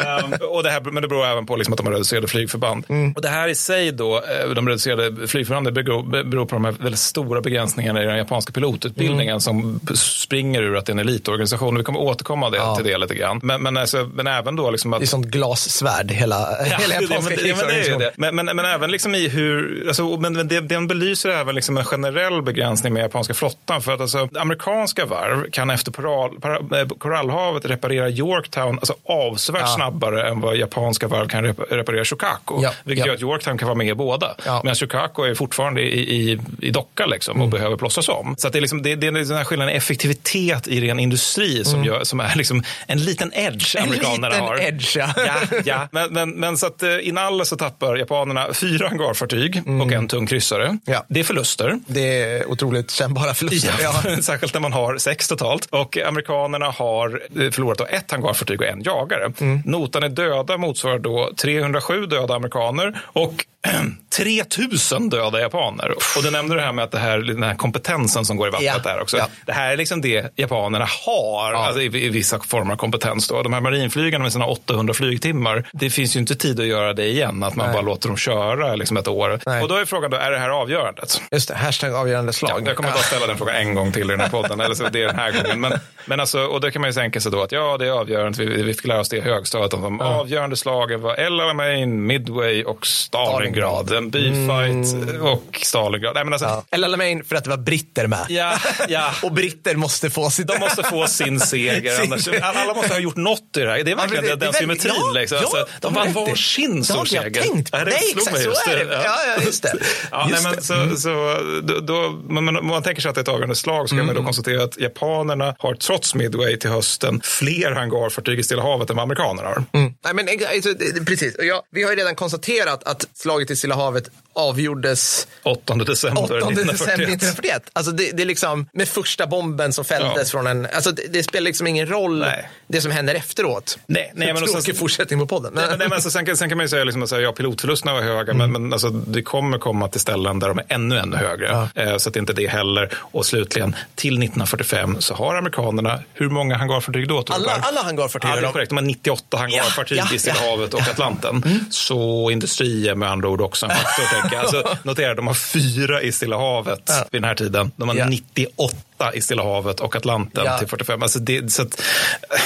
Ehm, 0.06 0.32
och 0.50 0.62
det 0.62 0.70
här, 0.70 0.80
men 0.80 1.02
det 1.02 1.08
beror 1.08 1.26
även 1.26 1.46
på 1.46 1.56
liksom, 1.56 1.72
att 1.72 1.78
de 1.78 1.86
har 1.86 1.92
reducerade 1.92 2.28
flygförband. 2.28 2.84
Och 3.16 3.22
det 3.22 3.28
här 3.28 3.48
i 3.48 3.54
sig 3.54 3.92
då, 3.92 4.21
eh, 4.44 4.50
de 4.54 4.68
reducerade 4.68 5.26
flygförbanden 5.26 5.74
beror, 5.74 6.24
beror 6.24 6.46
på 6.46 6.54
de 6.54 6.64
här 6.64 6.72
väldigt 6.72 7.00
stora 7.00 7.40
begränsningarna 7.40 8.02
i 8.02 8.06
den 8.06 8.16
japanska 8.16 8.52
pilotutbildningen 8.52 9.40
som 9.40 9.80
p- 9.88 9.96
springer 9.96 10.62
ur 10.62 10.76
att 10.76 10.86
det 10.86 10.90
är 10.90 10.94
en 10.94 10.98
elitorganisation. 10.98 11.76
Vi 11.78 11.84
kommer 11.84 12.00
återkomma 12.00 12.50
det, 12.50 12.76
till 12.76 12.84
det 12.84 12.98
lite 12.98 13.14
grann. 13.14 13.40
Men, 13.42 13.62
men, 13.62 13.76
alltså, 13.76 14.10
men 14.14 14.26
även 14.26 14.56
då 14.56 14.70
liksom 14.70 14.92
att 14.92 15.00
Det 15.00 15.04
är 15.04 15.06
sånt 15.06 15.26
glassvärd, 15.26 16.10
hela, 16.10 16.36
hela 16.64 16.94
Ja, 16.94 17.00
japanska 17.02 17.34
men, 17.34 17.38
det- 17.44 17.48
ja, 17.48 17.56
men 17.56 17.66
det 17.66 17.72
är 17.74 17.76
ju 17.76 17.82
krigsorganisationen. 17.84 17.98
det. 17.98 18.12
Men, 18.32 18.36
men, 18.46 18.56
men 18.56 18.64
även 18.64 18.90
liksom 18.90 19.14
i 19.14 19.28
hur, 19.28 19.84
alltså, 19.88 20.16
men, 20.16 20.32
men 20.32 20.48
det, 20.48 20.60
den 20.60 20.86
belyser 20.88 21.28
även 21.30 21.54
liksom 21.54 21.78
en 21.78 21.84
generell 21.84 22.42
begränsning 22.42 22.92
med 22.92 23.02
japanska 23.02 23.34
flottan. 23.34 23.82
För 23.82 23.92
att 23.92 24.00
alltså, 24.00 24.28
amerikanska 24.38 25.06
varv 25.06 25.50
kan 25.50 25.70
efter 25.70 25.92
Koral, 25.92 26.40
para, 26.40 26.80
eh, 26.80 26.88
Korallhavet 26.98 27.64
reparera 27.66 28.10
Yorktown 28.10 28.74
alltså, 28.78 28.94
avsevärt 29.08 29.74
snabbare 29.74 30.28
än 30.28 30.40
vad 30.40 30.56
japanska 30.56 31.08
varv 31.08 31.28
kan 31.28 31.44
rep, 31.44 31.60
reparera 31.70 32.04
Shokaku. 32.04 32.54
Ja, 32.62 32.70
Vilket 32.84 33.06
ja. 33.06 33.10
gör 33.10 33.14
att 33.14 33.22
Yorktown 33.22 33.58
kan 33.58 33.68
vara 33.68 33.78
med 33.78 33.86
i 33.88 33.94
båda. 33.94 34.11
Ja. 34.46 34.60
Medan 34.64 34.74
Shokaku 34.74 35.22
är 35.22 35.34
fortfarande 35.34 35.80
i, 35.80 36.00
i, 36.00 36.38
i 36.60 36.70
docka 36.70 37.06
liksom, 37.06 37.40
och 37.40 37.48
behöver 37.48 37.76
plåstras 37.76 38.08
om. 38.08 38.34
Så 38.38 38.48
det, 38.48 38.58
är 38.58 38.60
liksom, 38.60 38.82
det, 38.82 38.94
det 38.94 39.06
är 39.06 39.12
den 39.12 39.36
här 39.36 39.44
skillnaden 39.44 39.74
i 39.74 39.76
effektivitet 39.76 40.68
i 40.68 40.80
ren 40.80 40.98
industri 40.98 41.64
som, 41.64 41.84
gör, 41.84 42.04
som 42.04 42.20
är 42.20 42.36
liksom 42.36 42.62
en 42.86 42.98
liten 42.98 43.32
edge 43.34 43.76
En 43.76 43.82
amerikanerna 43.82 44.28
liten 44.28 44.46
har. 44.46 44.60
edge, 44.60 44.96
ja. 44.96 45.08
ja, 45.16 45.58
ja. 45.64 45.88
Men, 45.92 46.12
men, 46.12 46.30
men 46.30 46.56
så 46.56 46.66
att 46.66 46.82
eh, 46.82 47.08
inalles 47.08 47.48
så 47.48 47.56
tappar 47.56 47.96
japanerna 47.96 48.54
fyra 48.54 48.88
hangarfartyg 48.88 49.62
och 49.82 49.92
en 49.92 50.08
tung 50.08 50.26
kryssare. 50.26 50.78
Ja. 50.84 51.04
Det 51.08 51.20
är 51.20 51.24
förluster. 51.24 51.78
Det 51.86 52.22
är 52.22 52.50
otroligt 52.50 52.90
kännbara 52.90 53.34
förluster. 53.34 53.74
Ja. 53.82 54.02
Särskilt 54.22 54.54
när 54.54 54.60
man 54.60 54.72
har 54.72 54.98
sex 54.98 55.28
totalt. 55.28 55.66
Och 55.70 55.98
amerikanerna 55.98 56.66
har 56.66 57.22
eh, 57.40 57.50
förlorat 57.50 57.78
då 57.78 57.86
ett 57.86 58.10
hangarfartyg 58.10 58.60
och 58.60 58.66
en 58.66 58.82
jagare. 58.82 59.32
Notan 59.64 60.02
är 60.02 60.08
döda 60.08 60.58
motsvarar 60.58 60.98
då 60.98 61.30
307 61.36 62.06
döda 62.06 62.34
amerikaner 62.34 63.00
och 63.04 63.44
3000 64.16 65.08
döda 65.10 65.40
japaner. 65.40 65.90
Och 66.16 66.22
du 66.22 66.30
nämnde 66.30 66.54
det 66.56 66.62
här 66.62 66.72
med 66.72 66.84
att 66.84 66.90
det 66.90 66.98
här, 66.98 67.18
den 67.18 67.42
här 67.42 67.54
kompetensen 67.54 68.24
som 68.24 68.36
går 68.36 68.48
i 68.48 68.50
vattnet 68.50 68.72
Ja, 68.84 68.92
där 68.92 69.00
också. 69.02 69.16
ja. 69.16 69.26
Det 69.46 69.52
här 69.52 69.72
är 69.72 69.76
liksom 69.76 70.00
det 70.00 70.32
japanerna 70.38 70.86
har 71.06 71.52
alltså 71.52 71.82
i, 71.82 72.04
i 72.06 72.08
vissa 72.08 72.40
former 72.40 72.72
av 72.72 72.76
kompetens. 72.76 73.28
Då. 73.28 73.42
De 73.42 73.52
här 73.52 73.60
marinflygarna 73.60 74.22
med 74.22 74.32
sina 74.32 74.46
800 74.46 74.94
flygtimmar, 74.94 75.68
det 75.72 75.90
finns 75.90 76.16
ju 76.16 76.20
inte 76.20 76.34
tid 76.34 76.60
att 76.60 76.66
göra 76.66 76.92
det 76.92 77.06
igen, 77.06 77.42
att 77.42 77.56
man 77.56 77.66
Nej. 77.66 77.72
bara 77.72 77.82
låter 77.82 78.08
dem 78.08 78.16
köra 78.16 78.74
liksom 78.74 78.96
ett 78.96 79.08
år. 79.08 79.40
Nej. 79.46 79.62
Och 79.62 79.68
då 79.68 79.74
är 79.76 79.84
frågan, 79.84 80.10
då, 80.10 80.16
är 80.16 80.30
det 80.30 80.38
här 80.38 80.48
avgörandet? 80.50 81.22
Just 81.30 81.48
det, 81.48 81.54
hashtag 81.54 81.94
avgörande 81.94 82.28
Ja, 82.28 82.32
slag. 82.32 82.68
jag 82.68 82.76
kommer 82.76 82.90
bara 82.90 82.98
ställa 83.02 83.26
den 83.26 83.36
frågan 83.38 83.54
en 83.54 83.74
gång 83.74 83.92
till 83.92 84.02
i 84.02 84.12
den 84.12 84.20
här 84.20 84.28
podden. 84.28 84.60
eller 84.60 84.74
så 84.74 84.88
det 84.88 85.02
är 85.02 85.06
den 85.06 85.18
här 85.18 85.32
gången. 85.42 85.60
Men, 85.60 85.72
men 86.06 86.20
alltså, 86.20 86.40
och 86.44 86.60
då 86.60 86.70
kan 86.70 86.82
man 86.82 86.90
ju 86.90 86.94
tänka 86.94 87.20
sig 87.20 87.32
då 87.32 87.42
att 87.42 87.52
ja, 87.52 87.76
det 87.78 87.86
är 87.86 87.90
avgörande. 87.90 88.44
Vi, 88.44 88.62
vi 88.62 88.74
fick 88.74 88.86
lära 88.86 89.00
oss 89.00 89.08
det 89.08 89.16
i 89.16 89.20
högstadiet. 89.20 89.74
att 89.74 89.82
De 89.82 90.00
avgörande 90.00 90.56
slagen 90.56 91.00
var 91.02 91.20
El 91.20 91.40
Alamein, 91.40 92.06
Midway 92.06 92.64
och 92.64 92.86
Stalingrad. 92.86 94.01
En 94.02 94.10
byfight 94.10 95.20
och 95.20 95.58
Stalingrad. 95.62 96.14
Nej, 96.14 96.24
men 96.24 96.32
alltså, 96.32 96.48
Ja. 96.48 96.64
Eller 96.70 96.86
Alamein 96.86 97.24
för 97.24 97.36
att 97.36 97.44
det 97.44 97.50
var 97.50 97.56
britter 97.56 98.06
med. 98.06 98.26
ja, 98.28 98.58
ja. 98.88 99.10
Och 99.22 99.32
britter 99.32 99.76
måste 99.76 100.10
få 100.10 100.30
sitt... 100.30 100.46
De 100.46 100.58
måste 100.58 100.82
få 100.82 101.06
sin 101.06 101.40
seger. 101.40 101.96
Sin 101.96 102.12
Annars, 102.12 102.24
seger. 102.24 102.40
alla 102.40 102.74
måste 102.74 102.94
ha 102.94 103.00
gjort 103.00 103.16
något 103.16 103.56
i 103.56 103.60
det 103.60 103.70
här. 103.70 103.82
Det 103.84 103.90
är 103.90 103.96
verkligen 103.96 104.24
Ja, 104.24 104.30
det- 104.36 104.36
den 104.44 104.52
det 104.52 104.58
symmetrin. 104.58 104.92
väldigt- 104.92 105.20
liksom. 105.22 105.36
ja, 105.38 105.42
alltså, 105.42 105.56
ja, 105.58 105.66
de 105.80 105.96
har 105.96 106.04
vann 106.04 106.12
varsin 106.14 106.76
Det 106.78 106.84
stor 106.84 106.94
har 106.94 107.02
inte 107.02 107.14
jag 107.14 107.24
seger. 107.24 107.42
tänkt 107.42 107.70
på. 107.70 107.76
det 107.78 107.84
Nej, 107.84 107.94
exakt, 108.16 108.42
så 108.42 108.70
är 108.70 108.76
det. 108.84 108.94
Ja, 108.94 109.16
ja, 109.36 109.42
just 109.44 109.62
det. 109.62 109.72
Ja, 110.10 110.28
Just 110.30 110.44
nej, 110.44 110.52
det. 110.52 110.74
men 110.76 110.90
så, 110.96 111.00
så, 111.00 111.38
då, 111.62 111.80
då, 111.80 112.10
men, 112.28 112.56
om 112.56 112.66
man 112.66 112.82
tänker 112.82 113.02
sig 113.02 113.08
att 113.08 113.14
det 113.14 113.18
är 113.18 113.22
ett 113.22 113.28
avgörande 113.28 113.54
slag 113.56 113.88
så 113.88 113.96
kan 113.96 114.06
man 114.06 114.14
då 114.14 114.22
konstatera 114.24 114.64
att 114.64 114.78
japanerna 114.80 115.54
har 115.58 115.74
trots 115.74 116.14
Midway 116.14 116.56
till 116.58 116.70
hösten 116.70 117.20
fler 117.24 117.72
hangarfartyg 117.72 118.38
i 118.38 118.42
Stilla 118.42 118.62
havet 118.62 118.90
än 118.90 118.96
vad 118.96 119.02
amerikanerna 119.02 119.48
har. 119.48 119.64
Nej, 119.72 120.14
men, 120.14 120.28
exa- 120.28 120.54
alltså, 120.54 120.72
det- 120.72 120.92
det- 120.98 121.04
precis. 121.04 121.36
Jag, 121.38 121.62
vi 121.70 121.82
har 121.82 121.90
ju 121.90 121.96
redan 121.96 122.14
konstaterat 122.14 122.84
att 122.84 123.06
slaget 123.14 123.50
i 123.50 123.56
Stilla 123.56 123.74
havet 123.74 123.91
av 123.92 123.96
ett 123.96 124.10
avgjordes 124.34 125.26
8 125.42 125.74
december 125.74 126.22
8 126.22 126.34
december 126.34 126.62
1941. 126.62 126.98
1941. 127.08 127.62
Alltså 127.72 127.92
det, 127.92 128.10
det 128.16 128.22
är 128.22 128.26
liksom 128.26 128.66
med 128.72 128.88
första 128.88 129.26
bomben 129.26 129.72
som 129.72 129.84
fälldes 129.84 130.12
Ja. 130.16 130.24
från 130.24 130.46
en, 130.46 130.66
alltså 130.74 130.90
det, 130.92 131.02
det 131.12 131.22
spelar 131.22 131.44
liksom 131.44 131.66
ingen 131.66 131.86
roll 131.86 132.18
Nej. 132.18 132.48
det 132.68 132.80
som 132.80 132.90
händer 132.90 133.14
efteråt. 133.14 133.78
Nej, 133.86 134.12
nej, 134.14 134.26
men 134.34 134.42
och 134.42 134.48
Tråkig 134.48 134.64
sen- 134.64 134.74
fortsättning 134.74 135.18
på 135.20 135.26
podden. 135.26 135.52
Nej, 135.54 135.64
nej, 135.68 135.78
men 135.78 135.92
alltså, 135.92 136.10
sen, 136.10 136.26
kan- 136.26 136.36
sen 136.36 136.48
kan 136.48 136.58
man 136.58 136.64
ju 136.64 136.68
säga 136.68 136.84
liksom, 136.84 137.02
att 137.02 137.10
ja, 137.22 137.32
pilotförlusterna 137.32 137.92
var 137.94 138.02
höga, 138.02 138.32
Mm. 138.32 138.36
men, 138.52 138.62
men 138.62 138.72
alltså, 138.72 138.90
det 138.90 139.22
kommer 139.22 139.58
komma 139.58 139.88
till 139.88 140.00
ställen 140.00 140.38
där 140.38 140.48
de 140.48 140.58
är 140.58 140.64
ännu, 140.68 140.98
ännu 140.98 141.16
högre. 141.16 141.68
Eh, 141.74 141.96
så 141.96 142.08
att 142.08 142.14
det 142.14 142.20
inte 142.20 142.32
är 142.32 142.34
det 142.34 142.46
heller. 142.46 142.90
Och 142.94 143.26
slutligen, 143.26 143.76
till 143.94 144.14
1945 144.18 144.96
så 145.00 145.14
har 145.14 145.34
amerikanerna, 145.34 145.98
hur 146.14 146.28
många 146.28 146.56
hangarfartyg 146.56 147.08
då? 147.08 147.24
alla, 147.28 147.52
alla 147.52 147.82
hangarfartyg. 147.82 148.30
Ja, 148.30 148.34
det 148.34 148.40
är 148.40 148.42
de- 148.42 148.52
korrekt. 148.52 148.68
De 148.68 148.74
har 148.76 148.82
98 148.82 149.36
hangarfartyg 149.36 149.98
Ja, 149.98 150.04
ja, 150.10 150.16
i 150.16 150.18
Stilla 150.18 150.36
ja. 150.42 150.50
havet 150.50 150.74
och 150.74 150.80
Atlanten. 150.80 151.66
Så 151.70 152.30
industri 152.30 152.88
är 152.88 152.94
med 152.94 153.10
andra 153.10 153.28
ord 153.28 153.40
också 153.40 153.66
en 153.66 153.72
faktor. 153.76 154.21
jag. 154.32 154.40
Alltså, 154.40 154.76
notera, 154.82 155.14
de 155.14 155.26
har 155.26 155.34
fyra 155.34 156.02
i 156.02 156.12
Stilla 156.12 156.36
havet 156.36 156.90
vid 157.10 157.22
den 157.22 157.28
här 157.28 157.34
tiden. 157.34 157.70
De 157.76 157.88
har 157.88 157.96
Ja. 157.96 158.08
98 158.08 158.76
i 159.14 159.20
Stilla 159.20 159.42
havet 159.42 159.80
och 159.80 159.96
Atlanten 159.96 160.44
Ja. 160.46 160.58
till 160.58 160.68
45. 160.68 161.02
Alltså 161.02 161.18
det, 161.18 161.52
så 161.52 161.62
att, 161.62 161.82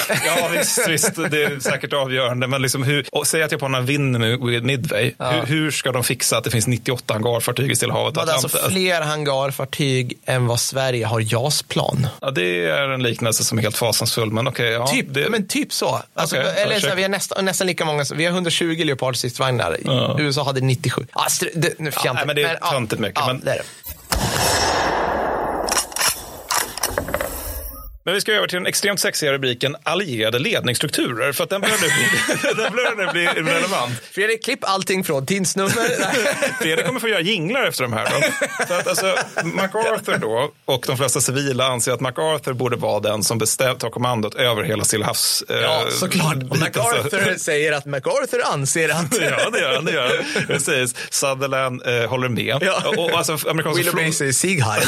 ja, 0.25 0.49
visst, 0.57 0.87
visst, 0.87 1.15
det 1.15 1.43
är 1.43 1.59
säkert 1.59 1.93
avgörande. 1.93 2.47
Men 2.47 2.61
liksom 2.61 2.83
hur, 2.83 3.05
och 3.11 3.27
säg 3.27 3.43
att 3.43 3.51
japanerna 3.51 3.81
vinner 3.85 4.19
med 4.19 4.63
Midway. 4.63 5.11
Hur, 5.19 5.45
hur 5.45 5.71
ska 5.71 5.91
de 5.91 6.03
fixa 6.03 6.37
att 6.37 6.43
det 6.43 6.49
finns 6.49 6.67
98 6.67 7.13
hangarfartyg 7.13 7.71
i 7.71 7.75
Stilla 7.75 7.93
havet? 7.93 8.17
Hade 8.17 8.31
alltså 8.31 8.47
Atlanten? 8.47 8.71
fler 8.71 9.01
hangarfartyg 9.01 10.17
än 10.25 10.47
vad 10.47 10.59
Sverige 10.59 11.05
har 11.05 11.19
JAS-plan. 11.33 12.07
Ja, 12.21 12.31
det 12.31 12.65
är 12.65 12.89
en 12.89 13.03
liknelse 13.03 13.43
som 13.43 13.57
är 13.57 13.61
helt 13.61 13.77
fasansfull. 13.77 14.31
Men 14.31 14.47
okej, 14.47 14.71
ja, 14.71 14.87
Typ, 14.87 15.05
det, 15.09 15.29
men 15.29 15.47
typ 15.47 15.73
så. 15.73 16.01
Alltså, 16.13 16.37
Okej, 16.39 16.53
eller 16.57 16.73
ja, 16.73 16.79
så 16.81 16.87
här, 16.87 16.95
vi 16.95 17.01
har 17.01 17.09
nästan, 17.09 17.45
nästan 17.45 17.67
lika 17.67 17.85
många. 17.85 18.05
Vi 18.15 18.25
har 18.25 18.33
120 18.33 18.65
Leopard-stridsvagnar. 18.85 19.77
Ja. 19.85 20.15
USA 20.19 20.43
hade 20.43 20.61
97. 20.61 21.05
Ah, 21.13 21.25
str- 21.27 21.49
det, 21.55 21.79
nu, 21.79 21.91
Ja, 22.05 22.13
nej, 22.13 22.23
men 22.25 22.35
det 22.35 22.43
är 22.43 22.57
ja, 22.61 22.71
töntigt 22.71 23.01
mycket, 23.01 23.19
Ja, 23.19 23.27
men- 23.27 23.39
det 23.45 23.51
är 23.51 23.55
det. 23.55 23.63
Men 28.07 28.13
vi 28.13 28.21
ska 28.21 28.31
över 28.31 28.47
till 28.47 28.57
den 28.57 28.65
extremt 28.65 28.99
sexiga 28.99 29.33
rubriken 29.33 29.75
allierade 29.83 30.39
ledningsstrukturer. 30.39 31.31
För 31.31 31.43
att 31.43 31.49
den 31.49 31.61
börjar 31.61 31.77
nu 31.81 31.87
bli, 33.13 33.25
den 33.33 33.43
bli 33.43 33.51
relevant. 33.53 33.99
Fredrik, 34.11 34.43
klipp 34.43 34.59
allting 34.61 35.03
från 35.03 35.25
tidsnummer. 35.25 35.71
Fredrik 36.61 36.85
kommer 36.85 36.99
få 36.99 37.07
göra 37.07 37.21
jinglar 37.21 37.63
efter 37.63 37.83
de 37.83 37.93
här. 37.93 38.05
Då. 38.05 38.45
För 38.65 38.79
att 38.79 38.87
alltså, 38.87 39.15
MacArthur 39.43 40.17
då, 40.17 40.51
och 40.65 40.83
de 40.87 40.97
flesta 40.97 41.21
civila 41.21 41.67
anser 41.67 41.91
att 41.91 41.99
MacArthur 41.99 42.53
borde 42.53 42.75
vara 42.75 42.99
den 42.99 43.23
som 43.23 43.37
bestämt 43.37 43.79
tar 43.79 43.89
kommandot 43.89 44.35
över 44.35 44.63
hela 44.63 44.83
Stilla 44.83 45.05
havs... 45.05 45.43
eh, 45.49 45.57
ja, 45.57 45.85
såklart. 45.89 46.35
Och. 46.49 46.59
MacArthur 46.59 47.37
säger 47.37 47.71
att 47.71 47.85
MacArthur 47.85 48.41
anser 48.45 48.89
att... 48.89 49.17
Ja, 49.21 49.49
det 49.49 49.59
gör 49.59 49.75
han. 49.75 49.85
Det 49.85 49.91
gör 49.91 50.23
han. 50.35 50.45
Precis. 50.47 50.95
Sutherland 51.09 51.81
eh, 51.85 52.09
håller 52.09 52.29
med. 52.29 52.57
Ja. 52.61 52.83
Och, 52.85 52.99
och 52.99 53.17
alltså, 53.17 53.37
Willoughby 53.75 54.11
säger 54.11 54.31
Sieg 54.31 54.61
Heil. 54.63 54.87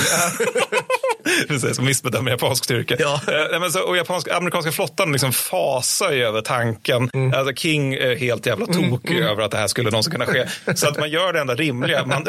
Precis, 1.47 1.79
missbedömer 1.79 2.31
japansk 2.31 2.63
styrka. 2.63 2.95
Ja. 2.99 3.08
Eh, 3.13 3.47
nej, 3.51 3.59
men 3.59 3.71
så, 3.71 3.79
och 3.81 3.97
japanska, 3.97 4.35
amerikanska 4.35 4.71
flottan 4.71 5.11
liksom 5.11 5.31
fasar 5.33 6.11
ju 6.11 6.23
över 6.23 6.41
tanken. 6.41 7.09
Mm. 7.13 7.33
Alltså 7.39 7.53
King 7.55 7.93
är 7.93 8.15
helt 8.15 8.45
jävla 8.45 8.65
tokig 8.65 9.19
över 9.19 9.43
att 9.43 9.51
det 9.51 9.57
här 9.57 9.67
skulle 9.67 9.89
någonsin 9.89 10.11
kunna 10.11 10.25
ske. 10.25 10.45
Så 10.75 10.87
att 10.87 10.99
man 10.99 11.09
gör 11.09 11.33
det 11.33 11.39
enda 11.39 11.55
rimliga. 11.55 12.05
Man 12.05 12.27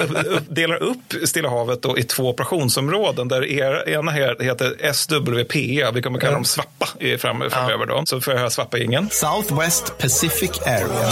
delar 0.49 0.77
upp 0.83 1.15
Stilla 1.25 1.49
havet 1.49 1.83
då 1.83 1.99
i 1.99 2.03
två 2.03 2.29
operationsområden 2.29 3.29
där 3.29 3.45
er, 3.45 3.89
ena 3.89 4.13
he- 4.13 4.43
heter 4.43 4.93
SWPA. 4.93 5.91
Vi 5.95 6.03
kommer 6.03 6.19
kalla 6.21 6.33
dem 6.33 6.45
Svappa 6.45 6.89
i 7.01 7.19
fram, 7.19 7.43
framöver. 7.51 7.87
Då. 7.87 8.03
Så 8.07 8.21
får 8.21 8.33
jag 8.33 8.39
höra 8.39 8.51
Svappa 8.51 8.79
ingen. 8.79 9.09
Southwest 9.11 9.99
Pacific 9.99 10.61
Area. 10.67 11.11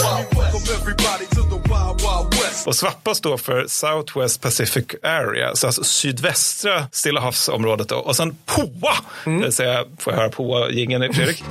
Och 2.65 2.75
Svappa 2.75 3.15
står 3.15 3.37
för 3.37 3.65
Southwest 3.67 4.41
Pacific 4.41 4.85
Area, 5.03 5.55
så 5.55 5.67
alltså 5.67 5.83
sydvästra 5.83 6.87
Stilla 6.91 7.21
havsområdet. 7.21 7.89
Då. 7.89 7.95
Och 7.95 8.15
sen 8.15 8.35
POA, 8.45 8.93
det 9.25 9.31
vill 9.31 9.53
säga, 9.53 9.83
får 9.99 10.13
jag 10.13 10.19
höra 10.19 10.29
POA-jingeln 10.29 11.13
Fredrik? 11.13 11.43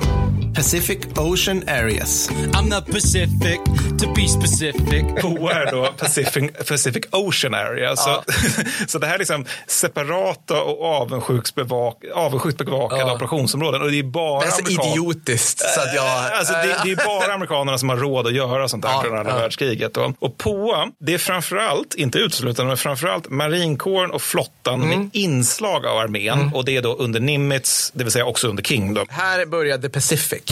Pacific 0.55 0.97
Ocean 1.17 1.63
Areas. 1.69 2.29
I'm 2.29 2.69
not 2.69 2.85
Pacific 2.85 3.59
to 3.99 4.13
be 4.15 4.27
specific. 4.27 5.03
POA 5.21 5.51
är 5.53 5.71
då 5.71 5.93
Pacific, 5.97 6.51
Pacific 6.69 7.03
Ocean 7.11 7.53
Area. 7.53 7.95
Så, 7.95 8.23
så 8.87 8.99
det 8.99 9.07
här 9.07 9.13
är 9.15 9.19
liksom 9.19 9.45
separata 9.67 10.61
och 10.61 10.85
avundsjukt, 10.85 11.55
bevak, 11.55 11.97
avundsjukt 12.15 12.57
bevakade 12.57 13.01
Ja. 13.01 13.13
operationsområden. 13.15 13.81
Och 13.81 13.91
det 13.91 13.99
är 13.99 14.03
bara 14.03 14.39
Det 14.39 14.45
är 14.47 14.51
så 14.51 14.61
amerikan- 14.61 14.91
idiotiskt 14.91 15.59
så 15.59 15.81
att 15.81 15.95
jag... 15.95 16.31
Alltså 16.37 16.53
det, 16.53 16.77
det 16.83 16.91
är 16.91 17.05
bara 17.05 17.33
amerikanerna 17.33 17.77
som 17.77 17.89
har 17.89 17.97
råd 17.97 18.27
att 18.27 18.33
göra 18.33 18.67
sånt 18.67 18.85
här 18.85 18.91
Ja, 18.93 19.03
under 19.05 19.17
andra 19.19 19.31
ja. 19.31 19.37
världskriget. 19.37 19.93
Då. 19.93 20.13
Och 20.19 20.28
POA, 20.29 20.91
det 20.99 21.13
är 21.13 21.17
framförallt, 21.17 21.95
inte 21.95 22.17
uteslutande, 22.19 22.67
men 22.67 22.77
framförallt 22.77 23.29
marinkåren 23.29 24.11
och 24.11 24.21
flottan 24.21 24.83
Mm. 24.83 24.99
med 24.99 25.09
inslag 25.13 25.85
av 25.85 25.97
armén. 25.97 26.51
Och 26.53 26.65
det 26.65 26.77
är 26.77 26.81
då 26.81 26.93
under 26.95 27.19
Nimitz, 27.19 27.91
det 27.95 28.03
vill 28.03 28.13
säga 28.13 28.25
också 28.25 28.47
under 28.47 28.63
King. 28.63 28.93
Då. 28.93 29.05
Här 29.09 29.45
började 29.45 29.89
Pacific. 29.89 30.43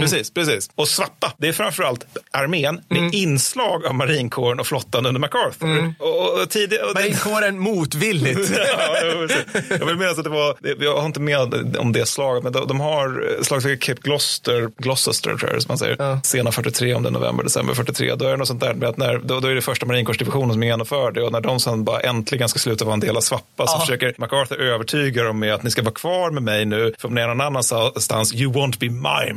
Precis, 0.00 0.30
precis. 0.30 0.70
Och 0.74 0.88
Svappa, 0.88 1.32
det 1.38 1.48
är 1.48 1.52
framförallt 1.52 2.06
armén 2.30 2.80
med 2.88 2.98
Mm. 2.98 3.10
inslag 3.14 3.86
av 3.86 3.94
marinkåren 3.94 4.60
och 4.60 4.66
flottan 4.66 5.06
under 5.06 5.20
MacArthur. 5.20 5.94
Och, 5.98 6.40
och 6.42 6.50
tidigare, 6.50 6.84
och 6.84 6.94
det- 6.94 7.00
Marinkåren 7.00 7.58
motvilligt. 7.58 8.50
Ja, 8.78 8.96
jag 9.70 9.86
vill 9.86 9.96
minnas 9.96 10.18
att 10.18 10.24
det 10.24 10.30
var, 10.30 10.56
jag 10.80 10.96
har 10.96 11.06
inte 11.06 11.20
med 11.20 11.76
om 11.78 11.92
det 11.92 12.06
slaget, 12.08 12.44
men 12.44 12.52
de, 12.52 12.66
de 12.68 12.80
har 12.80 13.38
slaget 13.44 13.80
Cape 13.80 14.00
Gloucester, 14.02 14.70
Gloucester 14.78 15.36
tror 15.36 15.52
jag 15.52 15.62
som 15.62 15.68
man 15.70 15.78
säger, 15.78 16.20
sena 16.24 16.52
43 16.52 16.94
om 16.94 17.02
det 17.02 17.08
är 17.08 17.10
november, 17.10 17.44
december 17.44 17.74
43. 17.74 18.14
Då 18.14 18.24
är 18.26 18.30
det 18.30 18.36
något 18.36 18.48
sånt 18.48 18.60
där 18.60 18.74
med 18.74 18.88
att 18.88 18.96
när, 18.96 19.18
då, 19.18 19.40
då 19.40 19.48
är 19.48 19.54
det 19.54 19.60
första 19.62 19.86
marinkårsdivisionen 19.86 20.52
som 20.52 20.62
genomför 20.62 21.12
det 21.12 21.22
och 21.22 21.32
när 21.32 21.40
de 21.40 21.60
sen 21.60 21.84
bara 21.84 22.00
äntligen 22.00 22.48
ska 22.48 22.58
sluta 22.58 22.84
vara 22.84 22.94
en 22.94 23.00
del 23.00 23.16
av 23.16 23.20
Svappa 23.20 23.66
så 23.66 23.76
Ja. 23.76 23.80
försöker 23.80 24.14
MacArthur 24.18 24.60
övertyga 24.60 25.22
dem 25.22 25.38
med 25.38 25.54
att 25.54 25.62
ni 25.62 25.70
ska 25.70 25.82
vara 25.82 25.94
kvar 25.94 26.30
med 26.30 26.42
mig 26.42 26.64
nu, 26.64 26.92
för 26.98 27.08
om 27.08 27.14
ni 27.14 27.20
är 27.20 27.28
någon 27.28 27.40
annanstans, 27.40 28.34
you 28.34 28.52
won't 28.52 28.78
be 28.78 28.90
my 28.90 29.32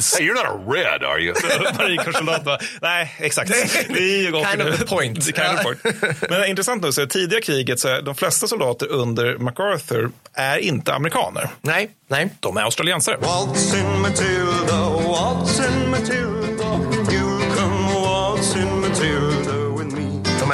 marines. 0.00 0.18
Hey, 0.18 0.24
you're 0.24 0.34
not 0.34 0.46
a 0.46 0.58
red, 0.66 1.02
are 1.04 1.18
you? 1.18 1.34
Marinkårssoldat 1.78 2.44
bara, 2.44 2.58
nej, 2.82 3.14
exakt. 3.18 3.50
Det 3.88 3.98
är 3.98 4.22
ju 4.22 4.30
gott 4.30 4.46
Kind 4.50 4.62
of 4.62 4.78
the 4.78 4.86
point. 4.86 5.24
Kind 5.24 5.58
of 5.58 5.62
point. 5.62 6.30
Men 6.30 6.44
intressant 6.44 6.82
nog 6.82 6.94
så 6.94 7.06
tidiga 7.06 7.40
kriget 7.40 7.80
så 7.80 7.88
är 7.88 8.02
de 8.02 8.14
flesta 8.14 8.46
soldater 8.46 8.86
under 8.86 9.38
MacArthur 9.38 10.10
är 10.34 10.58
inte 10.58 10.94
amerikaner. 10.94 11.48
Nej, 11.60 11.90
nej. 12.08 12.30
De 12.40 12.56
är 12.56 12.62
australiensare. 12.62 13.16
Waltzing 13.16 14.00
Matilda, 14.00 14.88
waltzing 14.88 15.90
Matilda, 15.90 16.29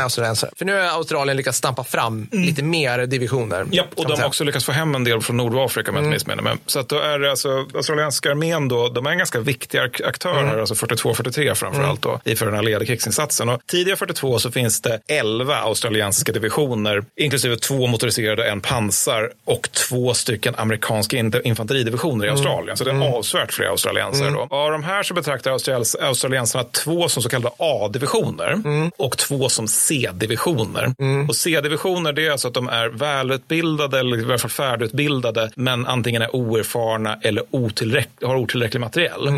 australiensare. 0.07 0.51
För 0.57 0.65
nu 0.65 0.73
har 0.73 0.81
Australien 0.81 1.37
lyckats 1.37 1.59
stampa 1.59 1.85
fram 1.85 2.29
lite 2.33 2.63
mer 2.63 3.07
divisioner. 3.07 3.57
Mm. 3.61 3.73
Japp, 3.73 3.87
och 3.97 4.07
de 4.09 4.21
har 4.21 4.27
också 4.27 4.45
lyckats 4.45 4.65
få 4.65 4.73
hem 4.73 4.95
en 4.95 5.05
del 5.05 5.21
från 5.21 5.37
Nordafrika 5.37 5.91
om 5.91 5.97
jag 5.97 6.05
inte 6.05 6.15
missminner 6.15 6.43
mig. 6.43 6.55
Så 6.67 6.79
att 6.79 6.89
då 6.89 6.99
är 6.99 7.19
det 7.19 7.31
alltså, 7.31 7.67
australienska 7.75 8.31
armén 8.31 8.69
då, 8.69 8.89
de 8.89 9.07
är 9.07 9.11
en 9.11 9.19
ganska 9.19 9.41
viktig 9.41 9.79
ak- 9.79 10.07
aktör 10.09 10.45
här, 10.45 10.59
alltså 10.59 10.75
42-43 10.87 11.55
framförallt 11.55 12.03
då, 12.03 12.21
i 12.25 12.37
för 12.37 12.47
den 12.47 12.55
här 12.55 12.63
ledarkrigsinsatsen. 12.63 13.49
Och 13.49 13.61
tidigare 13.67 13.97
42 13.97 14.39
så 14.39 14.51
finns 14.51 14.81
det 14.81 15.01
11 15.09 15.57
australiensiska 15.57 16.33
divisioner, 16.33 17.05
inklusive 17.17 17.57
två 17.57 17.87
motoriserade, 17.87 18.49
en 18.49 18.61
pansar 18.61 19.31
och 19.45 19.69
två 19.73 20.15
stycken 20.15 20.55
amerikanska 20.57 21.17
in- 21.17 21.33
infanteridivisioner 21.45 22.27
i 22.27 22.29
Australien. 22.29 22.77
Så 22.77 22.85
det 22.85 22.91
är 22.91 23.17
avsevärt 23.17 23.53
fler 23.53 23.67
australiensare 23.67 24.31
då. 24.31 24.47
Av 24.51 24.73
de 24.73 24.85
här 24.85 25.03
så 25.03 25.15
betraktar 25.15 25.51
australiens- 25.51 26.03
australiensarna 26.03 26.65
två 26.65 27.09
som 27.09 27.23
så 27.23 27.29
kallade 27.29 27.55
A-divisioner 27.59 28.63
och 28.97 29.19
två 29.19 29.49
som 29.49 29.69
C-divisioner. 30.01 30.95
Och 31.29 31.37
C-divisioner 31.37 32.13
det 32.13 32.27
är 32.27 32.31
alltså 32.31 32.49
att 32.49 32.55
de 32.55 32.69
är 32.69 32.89
välutbildade 32.89 33.99
eller 34.01 34.21
i 34.21 34.25
alla 34.25 34.39
fall 34.39 34.51
färdigutbildade 34.51 35.51
men 35.57 35.87
antingen 35.87 36.23
är 36.23 36.37
oerfarna 36.37 37.19
eller 37.23 37.43
otillräck- 37.51 38.25
har 38.27 38.37
otillräcklig 38.37 38.81
materiell. 38.81 39.29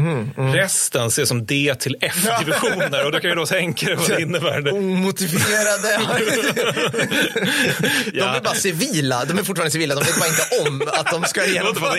Resten 0.54 1.06
ses 1.06 1.28
som 1.28 1.46
D 1.46 1.74
till 1.78 1.96
F-divisioner 2.00 3.06
och 3.06 3.12
du 3.12 3.20
kan 3.20 3.30
ju 3.30 3.36
då 3.36 3.46
tänka 3.46 3.86
dig 3.86 3.94
vad 3.96 4.08
det 4.08 4.22
innebär. 4.22 4.72
Omotiverade. 4.74 6.00
De 8.12 8.20
är 8.20 8.40
bara 8.40 8.54
civila. 8.54 9.24
De 9.24 9.38
är 9.38 9.42
fortfarande 9.42 9.70
civila. 9.70 9.94
De 9.94 10.00
vet 10.04 10.18
bara 10.18 10.28
inte 10.28 10.68
om 10.70 10.82
att 10.92 11.12
de 11.12 11.24
ska 11.24 11.46
genomföra. 11.46 11.94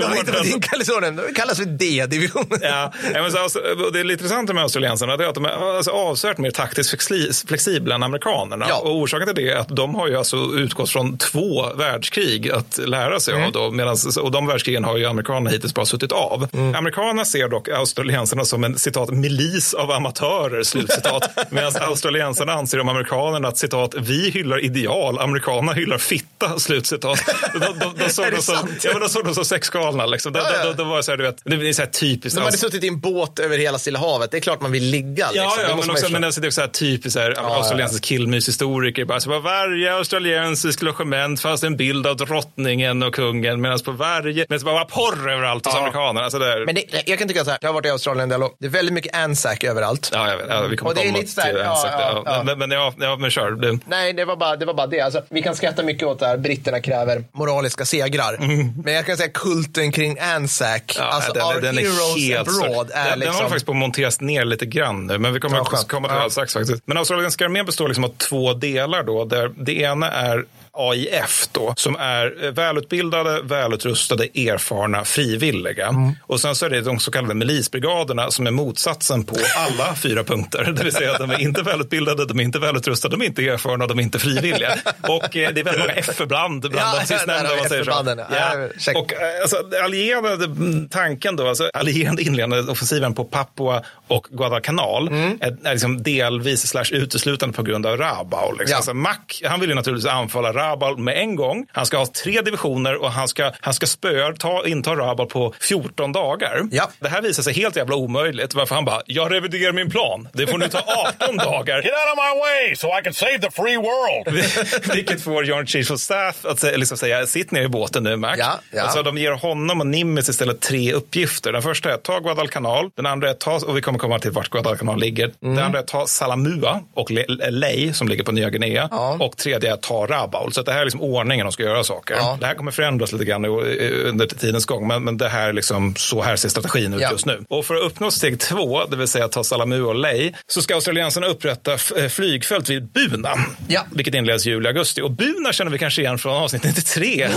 De 0.00 0.02
har 0.08 0.16
inte 0.16 0.32
fått 0.32 0.46
inkallelsorden. 0.46 1.16
De 1.16 1.34
kallas 1.34 1.58
för 1.58 1.64
D-divisionen. 1.64 2.58
Ja, 2.62 2.92
ja, 3.14 3.22
men 3.22 3.32
så, 3.32 3.38
alltså, 3.38 3.58
det 3.92 4.00
är 4.00 4.04
lite 4.04 4.12
intressant 4.24 4.54
med 4.54 4.62
australiensarna 4.62 5.12
är 5.12 5.26
att 5.28 5.34
de 5.34 5.44
är 5.44 5.76
alltså, 5.76 5.90
avsevärt 5.90 6.38
mer 6.38 6.50
taktiskt 6.50 6.94
flexi- 6.94 7.46
flexibla 7.48 7.89
än 7.94 8.02
amerikanerna. 8.02 8.66
Ja. 8.68 8.78
Och 8.78 8.96
orsaken 8.96 9.34
till 9.34 9.44
det 9.44 9.50
är 9.52 9.56
att 9.56 9.68
de 9.76 9.94
har 9.94 10.08
ju 10.08 10.16
alltså 10.16 10.36
utgått 10.36 10.90
från 10.90 11.18
två 11.18 11.66
världskrig 11.74 12.50
att 12.50 12.78
lära 12.86 13.20
sig 13.20 13.44
av. 13.44 13.52
Då, 13.52 13.70
medans, 13.70 14.16
och 14.16 14.30
de 14.30 14.46
världskrigen 14.46 14.84
har 14.84 14.96
ju 14.96 15.06
amerikanerna 15.06 15.50
hittills 15.50 15.74
bara 15.74 15.86
suttit 15.86 16.12
av. 16.12 16.48
Amerikanerna 16.76 17.24
ser 17.24 17.48
dock 17.48 17.68
australiensarna 17.68 18.44
som 18.44 18.64
en 18.64 18.78
citat 18.78 19.10
milis 19.10 19.74
av 19.74 19.90
amatörer, 19.90 20.62
slutcitat. 20.62 21.30
Medan 21.50 21.72
australiensarna 21.80 22.52
anser 22.52 22.80
om 22.80 22.88
amerikanerna 22.88 23.48
att 23.48 23.58
citat 23.58 23.94
vi 23.98 24.30
hyllar 24.30 24.64
ideal, 24.64 25.18
amerikanerna 25.18 25.72
hyllar 25.72 25.98
fitta. 25.98 26.58
slutcitat. 26.58 27.18
De, 27.52 27.58
de, 27.58 27.94
de, 28.04 28.08
såg 28.12 28.24
det 28.24 28.30
dem 28.30 28.42
som, 28.42 28.54
sant? 28.54 28.84
ja, 28.84 28.90
men 28.92 29.00
de 29.02 29.08
såg 29.08 29.24
dem 29.24 29.34
som 29.34 29.44
sexgalna. 29.44 30.06
Liksom. 30.06 30.32
De, 30.32 30.38
Ja, 30.38 30.50
ja. 30.64 30.72
de, 30.72 30.88
var 30.88 31.02
så 31.02 31.10
här, 31.12 31.16
du 31.18 31.24
vet, 31.24 31.36
det 31.44 31.68
är 31.68 31.72
så 31.72 31.82
här 31.82 31.88
typiskt. 31.90 32.36
De 32.36 32.40
hade 32.40 32.46
alltså- 32.52 32.66
suttit 32.66 32.84
i 32.84 32.88
en 32.88 33.00
båt 33.00 33.38
över 33.38 33.58
hela 33.58 33.78
Stilla 33.78 33.98
havet. 33.98 34.30
Det 34.30 34.36
är 34.36 34.40
klart 34.40 34.60
man 34.60 34.72
vill 34.72 34.82
ligga. 34.84 35.30
Liksom. 35.30 35.34
Ja, 35.34 35.56
Det 35.56 35.62
ja 35.62 35.76
men, 35.76 35.90
också, 35.90 36.12
men 36.12 36.24
alltså, 36.24 36.40
det 36.40 36.46
är 36.46 36.50
så 36.50 36.60
här 36.60 36.68
typiskt 36.68 37.12
så 37.12 37.20
här, 37.20 37.34
australiensisk 37.82 38.04
killmyshistoriker. 38.04 39.04
Bara, 39.04 39.20
så 39.20 39.30
på 39.30 39.38
varje 39.40 39.94
australiensisk 39.94 40.82
logement 40.82 41.40
fanns 41.40 41.60
det 41.60 41.66
en 41.66 41.76
bild 41.76 42.06
av 42.06 42.16
drottningen 42.16 43.02
och 43.02 43.14
kungen. 43.14 43.60
Medan 43.60 43.78
på 43.78 43.92
varje, 43.92 44.46
medan 44.48 44.58
det 44.58 44.64
bara 44.64 44.74
var 44.74 44.84
porr 44.84 45.30
överallt 45.30 45.66
hos 45.66 45.74
Ja. 45.74 45.80
amerikanerna. 45.80 46.20
Alltså 46.20 46.38
där, 46.38 46.66
Men 46.66 46.74
det, 46.74 46.84
jag 47.06 47.18
kan 47.18 47.28
tycka 47.28 47.44
så 47.44 47.50
här, 47.50 47.58
jag 47.62 47.68
har 47.68 47.74
varit 47.74 47.86
i 47.86 47.90
Australien 47.90 48.22
en 48.22 48.28
del 48.28 48.42
och 48.42 48.56
det 48.58 48.66
är 48.66 48.70
väldigt 48.70 48.94
mycket 48.94 49.16
Anzac 49.16 49.64
överallt. 49.64 50.10
ja, 50.12 50.28
jag 50.30 50.36
vet, 50.36 50.46
ja, 50.48 50.62
vi 50.70 50.76
kommer 50.76 50.90
Och 50.90 50.94
det 50.94 51.02
är 51.02 51.06
komma 51.06 51.18
lite 51.18 51.30
så 51.32 51.40
här, 51.40 51.50
till 51.52 51.60
ja, 51.60 51.70
Anzac, 51.70 51.90
ja, 51.98 52.22
ja. 52.26 52.42
Men, 52.44 52.58
men, 52.58 52.70
ja, 52.70 52.94
ja, 52.98 53.16
men 53.16 53.30
kör. 53.30 53.50
Det, 53.50 53.78
Nej, 53.86 54.12
det 54.12 54.24
var 54.24 54.36
bara 54.36 54.56
det. 54.56 54.66
Var 54.66 54.74
bara 54.74 54.86
det. 54.86 55.00
Alltså, 55.00 55.22
vi 55.30 55.42
kan 55.42 55.56
skratta 55.56 55.82
mycket 55.82 56.08
åt 56.08 56.18
det 56.18 56.26
här. 56.26 56.36
Britterna 56.36 56.80
kräver 56.80 57.24
moraliska 57.32 57.84
segrar. 57.84 58.36
Men 58.84 58.94
jag 58.94 59.06
kan 59.06 59.16
säga 59.16 59.28
kulten 59.34 59.92
kring 59.92 60.18
Anzac, 60.18 60.60
Mm. 60.70 60.82
Ja, 60.96 61.04
alltså 61.04 61.32
den, 61.32 61.42
our 61.42 61.60
den 61.60 61.78
är 61.78 61.82
heroes 61.82 62.16
helt 62.28 62.48
abroad, 62.48 62.90
är 62.94 63.00
den, 63.02 63.10
den 63.10 63.18
liksom... 63.18 63.34
håller 63.34 63.48
faktiskt 63.48 63.66
på 63.66 63.72
monteras 63.74 64.20
ner 64.20 64.44
lite 64.44 64.66
grann 64.66 65.06
nu, 65.06 65.18
men 65.18 65.32
vi 65.34 65.40
kommer 65.40 65.56
Ja, 65.56 65.64
komma 65.64 66.08
till 66.08 66.16
det 66.24 66.30
strax 66.30 66.54
faktiskt. 66.54 66.82
Men 66.86 66.96
australiensiska 66.96 67.44
armén 67.44 67.59
består 67.66 67.88
liksom 67.88 68.04
av 68.04 68.14
två 68.16 68.52
delar 68.52 69.02
då, 69.02 69.24
där 69.24 69.50
det 69.56 69.80
ena 69.80 70.10
är 70.10 70.44
AIF 70.72 71.48
då, 71.52 71.74
som 71.76 71.96
är 71.96 72.44
eh, 72.44 72.50
välutbildade, 72.50 73.42
välutrustade, 73.42 74.24
erfarna 74.24 75.04
frivilliga. 75.04 75.86
Mm. 75.88 76.12
Och 76.26 76.40
sen 76.40 76.54
så 76.54 76.66
är 76.66 76.70
det 76.70 76.80
de 76.80 77.00
så 77.00 77.10
kallade 77.10 77.34
milisbrigaderna 77.34 78.30
som 78.30 78.46
är 78.46 78.50
motsatsen 78.50 79.24
på 79.24 79.36
alla 79.56 79.94
fyra 80.02 80.24
punkter. 80.24 80.64
Det 80.76 80.84
vill 80.84 80.92
säga 80.92 81.12
att 81.12 81.18
de 81.18 81.30
är 81.30 81.40
inte 81.40 81.62
välutbildade, 81.62 82.24
de 82.26 82.40
är 82.40 82.44
inte 82.44 82.58
välutrustade, 82.58 83.16
de 83.16 83.22
är 83.22 83.26
inte 83.26 83.46
erfarna, 83.48 83.86
de 83.86 83.98
är 83.98 84.02
inte 84.02 84.18
frivilliga. 84.18 84.74
Och 85.02 85.36
eh, 85.36 85.52
det 85.52 85.60
är 85.60 85.64
väldigt 85.64 85.78
många 85.78 85.92
F-förband 85.92 86.60
bland 86.60 86.76
Ja, 86.96 87.00
de 87.00 87.06
sistnämnda. 87.06 87.56
man 87.56 87.68
säger 87.68 87.84
så. 87.84 88.90
Ja. 88.90 89.00
Och 89.00 89.12
eh, 89.12 89.18
alltså, 89.42 89.56
allierade 89.84 90.48
tanken 90.90 91.36
då, 91.36 91.48
alltså 91.48 91.70
allierade 91.74 92.22
inledande 92.22 92.60
offensiven 92.72 93.14
på 93.14 93.24
Papua 93.24 93.82
och 94.08 94.26
Guadalcanal 94.30 95.08
Mm. 95.08 95.38
är, 95.40 95.56
är 95.64 95.72
liksom 95.72 96.02
delvis 96.02 96.66
slash 96.66 96.84
uteslutande 96.92 97.56
på 97.56 97.62
grund 97.62 97.86
av 97.86 97.96
Rabaul. 97.96 98.58
Liksom. 98.58 98.70
Ja. 98.70 98.76
Alltså, 98.76 98.94
Mac, 98.94 99.16
han 99.44 99.60
vill 99.60 99.68
ju 99.68 99.74
naturligtvis 99.74 100.12
anfalla 100.12 100.52
Rabaul 100.60 100.98
med 100.98 101.16
en 101.18 101.36
gång. 101.36 101.66
Han 101.72 101.86
ska 101.86 101.98
ha 101.98 102.06
tre 102.06 102.40
divisioner 102.40 103.02
och 103.02 103.10
han 103.12 103.28
ska, 103.28 103.52
han 103.60 103.74
ska 103.74 103.86
spöa, 103.86 104.32
ta, 104.32 104.66
inta 104.66 104.94
Rabaul 104.96 105.28
på 105.28 105.54
14 105.60 106.12
dagar. 106.12 106.62
Ja. 106.70 106.90
Det 107.00 107.08
här 107.08 107.22
visar 107.22 107.42
sig 107.42 107.52
helt 107.54 107.76
jävla 107.76 107.96
omöjligt. 107.96 108.54
Varför 108.54 108.74
han 108.74 108.84
bara, 108.84 109.02
jag 109.06 109.32
reviderar 109.32 109.72
min 109.72 109.90
plan. 109.90 110.28
Det 110.32 110.46
får 110.46 110.58
nu 110.58 110.68
ta 110.68 110.78
18 111.20 111.36
dagar. 111.36 111.76
Get 111.82 111.92
out 111.92 112.12
of 112.12 112.18
my 112.34 112.40
way 112.40 112.76
so 112.76 112.86
I 112.98 113.02
can 113.04 113.14
save 113.14 113.38
the 113.38 113.50
free 113.50 113.76
world. 113.76 114.44
Vilket 114.94 115.22
får 115.22 115.44
John 115.44 115.66
Chief 115.66 115.90
of 115.90 116.00
Staff 116.00 116.44
att 116.44 116.62
liksom 116.62 116.96
säga, 116.98 117.26
sitt 117.26 117.50
ner 117.50 117.62
i 117.62 117.68
båten 117.68 118.02
nu 118.02 118.16
Mac. 118.16 118.34
Ja, 118.38 118.60
ja. 118.72 118.82
Alltså, 118.82 119.02
de 119.02 119.18
ger 119.18 119.32
honom 119.32 119.80
och 119.80 119.86
Nimitz 119.86 120.28
istället 120.28 120.60
tre 120.60 120.92
uppgifter. 120.92 121.52
Den 121.52 121.62
första 121.62 121.90
är 121.90 121.94
att 121.94 122.02
ta 122.02 122.18
Guadalcanal. 122.18 122.90
Den 122.96 123.06
andra 123.06 123.26
är 123.28 123.30
att 123.32 123.40
ta, 123.40 123.54
och 123.66 123.76
vi 123.76 123.80
kommer 123.82 123.98
komma 123.98 124.18
till 124.18 124.30
vart 124.30 124.48
Guadalcanal 124.50 125.00
ligger. 125.00 125.30
Mm. 125.42 125.54
Den 125.56 125.64
andra 125.64 125.78
är 125.78 125.82
att 125.82 125.88
ta 125.88 126.06
Salamua 126.06 126.80
och 126.94 127.10
Le- 127.10 127.50
Ley 127.50 127.92
som 127.92 128.08
ligger 128.08 128.24
på 128.24 128.32
Nya 128.32 128.50
Guinea. 128.50 128.88
Ja. 128.90 129.16
Och 129.20 129.36
tredje 129.36 129.70
är 129.70 129.74
att 129.74 129.82
ta 129.82 130.06
Rabaul. 130.06 130.49
Så 130.52 130.60
att 130.60 130.66
det 130.66 130.72
här 130.72 130.80
är 130.80 130.84
liksom 130.84 131.00
ordningen 131.00 131.46
de 131.46 131.52
ska 131.52 131.62
göra 131.62 131.84
saker. 131.84 132.14
Ja. 132.14 132.36
Det 132.40 132.46
här 132.46 132.54
kommer 132.54 132.70
förändras 132.70 133.12
lite 133.12 133.24
grann 133.24 133.44
under 133.44 134.26
tidens 134.26 134.66
gång. 134.66 134.86
Men, 134.88 135.04
men 135.04 135.16
det 135.16 135.28
här 135.28 135.48
är 135.48 135.52
liksom, 135.52 135.94
så 135.96 136.22
här 136.22 136.36
ser 136.36 136.48
strategin 136.48 136.94
ut 136.94 137.00
Ja. 137.00 137.10
just 137.12 137.26
nu. 137.26 137.44
Och 137.48 137.64
för 137.66 137.74
att 137.74 137.82
uppnå 137.82 138.10
steg 138.10 138.40
två, 138.40 138.84
det 138.84 138.96
vill 138.96 139.08
säga 139.08 139.28
ta 139.28 139.44
Salamua 139.44 139.88
och 139.88 139.94
Ley, 139.94 140.32
så 140.46 140.62
ska 140.62 140.74
australiensarna 140.74 141.26
upprätta 141.26 141.72
eh, 141.72 142.08
flygfält 142.08 142.68
vid 142.68 142.84
Buna. 142.92 143.30
Ja. 143.68 143.86
Vilket 143.94 144.14
inleds 144.14 144.46
juli-augusti. 144.46 145.00
Och 145.02 145.10
Buna 145.10 145.52
känner 145.52 145.70
vi 145.70 145.78
kanske 145.78 146.02
igen 146.02 146.18
från 146.18 146.36
avsnitt 146.36 146.64
93. 146.64 147.06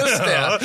Just 0.00 0.18
det. 0.18 0.30
Ja, 0.40 0.58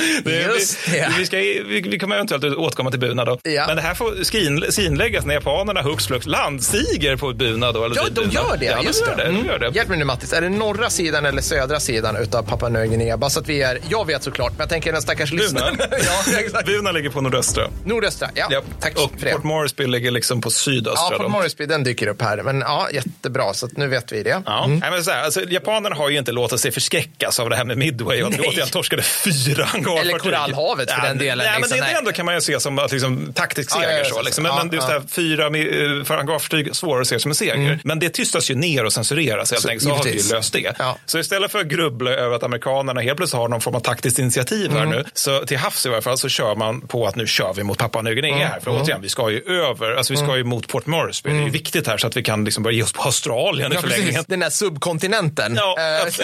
Just 0.54 0.88
vi, 0.88 0.92
det. 0.92 1.12
Vi, 1.18 1.26
ska, 1.26 1.36
vi, 1.36 1.80
vi 1.88 1.98
kommer 1.98 2.16
eventuellt 2.16 2.44
återkomma 2.44 2.90
till 2.90 3.00
Buna 3.00 3.24
då. 3.24 3.38
Men 3.44 3.76
det 3.76 3.82
här 3.82 3.94
får 3.94 4.24
skrin, 4.24 4.64
skrinläggas 4.70 5.24
när 5.24 5.34
japanerna 5.34 5.82
hux 5.82 6.06
flux 6.06 6.26
landstiger 6.26 7.16
på 7.16 7.32
Buna 7.32 7.72
då. 7.72 7.84
Eller 7.84 7.96
Ja, 7.96 8.02
de 8.10 8.20
Buna. 8.20 8.32
gör 8.32 8.56
det. 8.56 8.64
Ja, 8.66 8.76
de 8.76 8.84
gör 8.84 9.16
det. 9.16 9.24
det. 9.24 9.32
De 9.32 9.46
gör 9.46 9.58
det. 9.58 9.70
Hjälp 9.74 9.88
mig 9.88 9.98
nu 9.98 10.04
Mattis, 10.04 10.32
är 10.32 10.40
det 10.40 10.48
norra 10.48 10.90
sidan 10.90 11.26
eller 11.26 11.42
södra 11.46 11.80
sidan 11.80 12.16
utav 12.16 12.42
Papua 12.42 12.68
Nya 12.68 12.86
Guinea? 12.86 13.16
Bara 13.16 13.30
så 13.30 13.40
att 13.40 13.48
vi 13.48 13.62
är, 13.62 13.78
jag 13.88 14.06
vet 14.06 14.22
såklart, 14.22 14.50
men 14.52 14.60
jag 14.60 14.68
tänker 14.68 14.92
den 14.92 15.02
stackars 15.02 15.32
lyssnaren. 15.32 15.76
ja, 15.90 16.38
exakt. 16.38 16.66
Buna 16.66 16.92
ligger 16.92 17.10
på 17.10 17.20
nordöstra. 17.20 17.68
Nordöstra, 17.84 18.30
ja. 18.34 18.46
Ja. 18.50 18.62
Tack 18.80 18.98
och 18.98 19.10
för 19.18 19.26
det. 19.26 19.32
Port 19.32 19.44
Moresby 19.44 19.86
ligger 19.86 20.10
liksom 20.10 20.40
på 20.40 20.50
sydöstra. 20.50 21.08
Ja, 21.10 21.18
Port. 21.18 21.30
Moresby, 21.30 21.66
den 21.66 21.84
dyker 21.84 22.06
upp 22.06 22.22
här. 22.22 22.42
Men 22.42 22.60
ja, 22.60 22.88
jättebra, 22.92 23.54
så 23.54 23.66
att 23.66 23.76
nu 23.76 23.86
vet 23.88 24.12
vi 24.12 24.22
det. 24.22 24.42
Ja. 24.46 24.66
Nej, 24.66 24.90
men 24.90 25.04
så 25.04 25.10
här, 25.10 25.22
alltså, 25.24 25.40
japanerna 25.48 25.96
har 25.96 26.10
ju 26.10 26.18
inte 26.18 26.32
låtit 26.32 26.60
sig 26.60 26.72
förskräckas 26.72 27.40
av 27.40 27.50
det 27.50 27.56
här 27.56 27.64
med 27.64 27.78
Midway 27.78 28.22
och 28.22 28.28
att 28.28 28.38
vi 28.38 28.48
återigen 28.48 28.68
torskade 28.68 29.02
fyra 29.02 29.64
hangarfartyg. 29.64 30.10
Eller 30.10 30.18
Korallhavet 30.18 30.90
för 30.90 31.02
den 31.02 31.18
delen, 31.18 31.38
Nej, 31.38 31.52
men 31.52 31.60
liksom. 31.60 31.78
det, 31.78 31.86
det 31.86 31.98
ändå 31.98 32.12
kan 32.12 32.26
man 32.26 32.34
ju 32.34 32.40
se 32.40 32.60
som 32.60 32.78
att 32.78 32.92
liksom, 32.92 33.32
taktisk 33.34 33.70
Ja, 33.70 33.80
seger. 33.80 33.92
ja, 33.92 33.98
ja, 33.98 34.14
så, 34.14 34.22
liksom. 34.22 34.42
Men, 34.42 34.52
ja, 34.52 34.64
men 34.64 34.74
just 34.74 34.88
ja. 34.88 34.94
det 34.94 35.00
här 35.00 35.08
fyra 35.08 35.46
eh, 35.46 36.04
för 36.04 36.16
hangarfartyg, 36.16 36.76
svårare 36.76 37.00
att 37.02 37.08
se 37.08 37.18
som 37.18 37.30
en 37.30 37.34
seger. 37.34 37.80
Men 37.84 37.98
det 37.98 38.08
tystas 38.08 38.50
ju 38.50 38.54
ner 38.54 38.84
och 38.84 38.92
censureras 38.92 39.50
helt 39.50 39.62
Så, 39.62 39.68
enkelt. 39.68 39.82
Så 39.88 39.94
har 39.94 40.04
vi 40.04 40.22
ju 40.22 40.32
löst 40.32 40.52
det. 40.52 40.74
Ja. 40.78 40.98
Så 41.06 41.18
istället 41.18 41.35
för 41.48 41.58
att 41.58 41.66
grubbla 41.66 42.10
över 42.10 42.36
att 42.36 42.42
amerikanerna 42.42 43.00
helt 43.00 43.16
plötsligt 43.16 43.38
har 43.40 43.48
någon 43.48 43.60
form 43.60 43.74
av 43.74 43.80
taktiskt 43.80 44.18
initiativ 44.18 44.70
här 44.72 44.86
nu, 44.86 45.04
så 45.14 45.38
till 45.46 45.56
havs 45.58 45.86
i 45.86 45.88
varje 45.88 46.02
fall 46.02 46.18
så 46.18 46.28
kör 46.28 46.54
man 46.54 46.80
på 46.80 47.06
att 47.06 47.16
nu 47.16 47.26
kör 47.26 47.52
vi 47.56 47.62
mot 47.62 47.78
Papua 47.78 48.02
Nya 48.02 48.14
Guinea 48.14 48.46
här. 48.48 48.60
För 48.60 48.70
återigen, 48.70 49.02
vi 49.02 49.08
ska 49.08 49.30
ju 49.30 49.42
över, 49.46 49.94
alltså 49.94 50.12
vi 50.12 50.16
ska 50.16 50.36
ju 50.36 50.44
mot 50.44 50.68
Port 50.68 50.86
Moresby. 50.86 51.30
Det 51.30 51.36
är 51.36 51.42
ju 51.42 51.50
viktigt 51.50 51.86
här 51.86 51.96
så 51.98 52.06
att 52.06 52.16
vi 52.16 52.22
kan 52.22 52.44
liksom 52.44 52.62
börja 52.62 52.76
ge 52.76 52.82
oss 52.82 52.92
på 52.92 53.02
Australien 53.02 53.72
i 53.72 53.74
Ja, 53.74 53.80
förlängningen. 53.80 54.14
precis. 54.14 54.26
Den 54.26 54.42
här 54.42 54.50
subkontinenten. 54.50 55.54
Ja, 55.56 55.76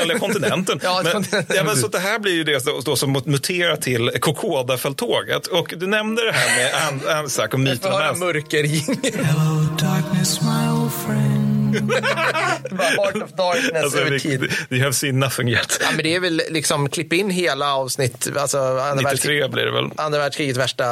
eller 0.02 0.18
kontinenten. 0.18 0.80
ja, 0.82 1.00
men, 1.04 1.12
kontinenten. 1.12 1.56
ja, 1.56 1.64
men 1.64 1.76
så 1.76 1.88
det 1.88 1.98
här 1.98 2.18
blir 2.18 2.32
ju 2.34 2.44
det 2.44 2.64
då, 2.84 2.96
som 2.96 3.12
muterar 3.24 3.76
till 3.76 4.10
Kokoda-fälttåget. 4.20 5.46
Och 5.46 5.74
du 5.76 5.86
nämnde 5.86 6.24
det 6.24 6.32
här 6.32 6.56
med 6.56 6.74
An- 6.88 7.16
Anzac 7.18 7.52
och 7.52 7.60
myten 7.60 7.92
om 7.92 8.00
Anzac. 8.00 8.18
mörkerjingel. 8.18 8.96
Bara 9.12 11.41
Heart 11.72 13.16
of 13.22 13.30
Darkness 13.36 13.82
Alltså, 13.84 13.98
över 14.00 14.18
tid. 14.18 14.52
we 14.70 14.80
have 14.80 14.92
seen 14.92 15.20
nothing 15.20 15.48
yet. 15.48 15.78
Ja, 15.80 15.86
men 15.94 16.02
det 16.04 16.14
är 16.14 16.20
väl 16.20 16.42
liksom, 16.50 16.88
klipp 16.88 17.12
in 17.12 17.30
hela 17.30 17.74
avsnitt, 17.74 18.28
alltså 18.36 18.58
andra, 18.58 18.84
93 18.94 19.04
världskrig, 19.04 19.50
blir 19.50 19.64
det 19.64 19.70
väl. 19.72 19.90
andra 19.96 20.18
världskrigets 20.18 20.58
värsta 20.58 20.84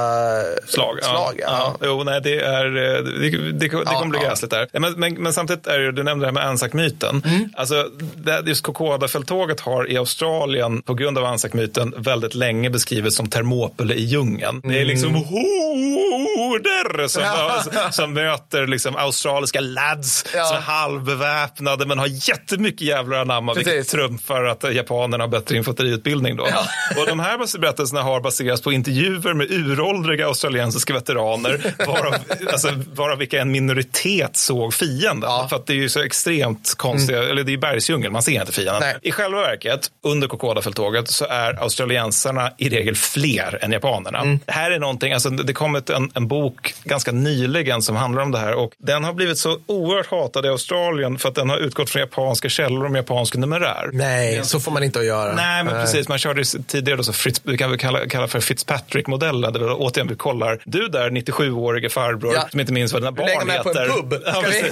Slag. 0.67 0.99
Ja. 1.03 1.09
slag 1.09 1.35
ja. 1.39 1.77
Ja. 1.81 1.87
Jo, 1.87 2.03
nej, 2.05 2.21
det, 2.21 2.41
är, 2.41 2.67
eh, 2.67 3.03
det, 3.05 3.31
det, 3.31 3.53
det 3.53 3.69
kommer 3.69 4.07
bli 4.07 4.19
ja. 4.23 4.29
gräsligt 4.29 4.51
där. 4.51 4.69
Ja, 4.73 4.81
Men, 4.81 4.93
men, 4.93 5.15
men 5.15 5.33
samtidigt 5.33 5.67
är 5.67 5.79
det, 5.79 5.93
du 5.93 6.03
nämnde 6.03 6.25
det 6.25 6.29
här 6.29 6.33
med 6.35 6.45
Anzac-myten. 6.47 7.23
Mm. 7.27 7.49
Alltså, 7.57 7.89
det, 8.17 8.43
just 8.47 8.63
Kokoda-fälttåget 8.65 9.61
har 9.61 9.91
i 9.91 9.97
Australien 9.97 10.83
på 10.83 10.95
grund 10.95 11.19
av 11.19 11.25
Anzac-myten 11.25 11.95
väldigt 11.97 12.35
länge 12.35 12.71
beskrivits 12.71 13.17
som 13.17 13.29
Thermopyle 13.31 13.95
i 13.95 14.05
djungeln. 14.05 14.61
Det 14.65 14.81
är 14.81 14.85
liksom 14.85 15.11
Mm. 15.11 15.23
horder 15.25 17.09
som, 17.09 17.23
som, 17.73 17.93
som 17.93 18.13
möter 18.15 18.67
liksom 18.67 18.97
australiska 18.97 19.61
lads 19.61 20.25
Ja. 20.35 20.45
som 20.45 20.63
halvbeväpnade 20.71 21.87
men 21.87 21.99
har 21.99 22.29
jättemycket 22.29 22.81
jävlar 22.81 23.21
anamma 23.21 23.55
vilket 23.55 23.75
Precis. 23.75 23.93
trumfar 23.93 24.45
att 24.45 24.75
japanerna 24.75 25.25
har 25.25 25.29
bättre 25.29 25.57
infanteriutbildning 25.57 26.37
då. 26.37 26.49
Ja. 26.51 26.65
Och 27.01 27.07
de 27.07 27.21
här 27.21 27.59
berättelserna 27.59 28.03
har 28.03 28.21
baserats 28.21 28.63
på 28.63 28.73
intervjuer 28.73 29.35
med 29.35 29.51
uråldriga 29.51 30.27
australiensiska 30.27 30.93
veteraner, 30.95 31.75
varav, 31.87 32.15
alltså, 32.53 32.69
varav 32.93 33.19
vilka 33.19 33.41
en 33.41 33.53
minoritet 33.53 34.37
såg 34.37 34.75
fienden. 34.75 35.49
För 35.49 35.57
att 35.57 35.67
det 35.67 35.73
är 35.73 35.77
ju 35.77 35.89
så 35.89 36.03
extremt 36.03 36.75
konstiga, 36.77 37.23
eller 37.23 37.45
det 37.45 37.53
är 37.53 37.59
bergsdjungel, 37.59 38.11
man 38.13 38.23
ser 38.23 38.41
inte 38.41 38.53
fienden. 38.53 38.77
Mm. 38.83 38.89
Nej. 38.89 38.99
I 39.03 39.13
själva 39.13 39.41
verket, 39.41 39.91
under 40.05 40.29
Kokodafälttåget, 40.29 41.11
så 41.11 41.25
är 41.25 41.63
australiensarna 41.63 42.53
i 42.59 42.69
regel 42.69 42.97
fler 42.97 43.59
än 43.63 43.73
japanerna. 43.73 44.19
Mm. 44.19 44.41
Det 44.47 44.53
här 44.53 44.71
är 44.71 44.79
någonting, 44.79 45.13
alltså 45.13 45.31
det 45.31 45.53
kom 45.53 45.75
ett, 45.75 45.91
en, 45.91 46.11
en 46.15 46.29
bok 46.29 46.75
ganska 46.85 47.13
nyligen 47.13 47.83
som 47.83 47.97
handlar 47.97 48.23
om 48.23 48.33
det 48.33 48.39
här 48.39 48.55
och 48.55 48.73
den 48.79 49.05
har 49.05 49.13
blivit 49.13 49.39
så 49.39 49.59
oerhört 49.67 50.07
hatad 50.07 50.47
i 50.47 50.49
Australien 50.65 51.19
för 51.19 51.29
att 51.29 51.35
den 51.35 51.51
har 51.51 51.57
utgått 51.59 51.91
från 51.91 52.01
japanska 52.01 52.49
källor 52.49 52.87
om 52.87 52.95
japansk 52.95 53.35
numerär. 53.37 53.91
Nej, 53.93 54.45
så 54.45 54.61
får 54.61 54.73
man 54.73 54.83
inte 54.83 54.99
att 54.99 55.05
göra. 55.05 55.35
Nej, 55.35 55.65
men 55.65 55.75
precis. 55.75 56.09
Man 56.09 56.19
körde 56.19 56.45
tidigare 56.67 56.97
då 56.97 57.03
så 57.03 57.13
Fritz, 57.13 57.41
vi 57.45 57.59
kan 57.59 57.71
väl 57.71 57.79
kalla, 57.79 58.09
kalla 58.09 58.29
för 58.29 58.41
Fitzpatrick-modellen. 58.41 59.53
Där 59.53 59.61
vi 59.61 59.67
återigen 59.67 60.09
vi 60.09 60.15
kollar, 60.15 60.59
du 60.65 60.89
där 60.89 61.11
97-årige 61.11 61.89
farbror 61.89 62.35
Ja. 62.35 62.49
som 62.51 62.61
inte 62.61 62.73
minns 62.73 62.93
vad 62.93 63.03
dina 63.03 63.13
barn 63.13 63.29
är 63.29 63.35
man 63.37 63.47
på 63.47 63.71
en 63.71 63.77
heter. 63.77 63.89
pub? 63.97 64.23
Ja, 64.27 64.43
vi- 64.51 64.63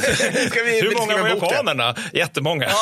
vi 0.64 0.80
Hur 0.80 0.94
många 0.98 1.22
var 1.22 1.28
japanerna? 1.28 1.94
Jättemånga. 2.12 2.68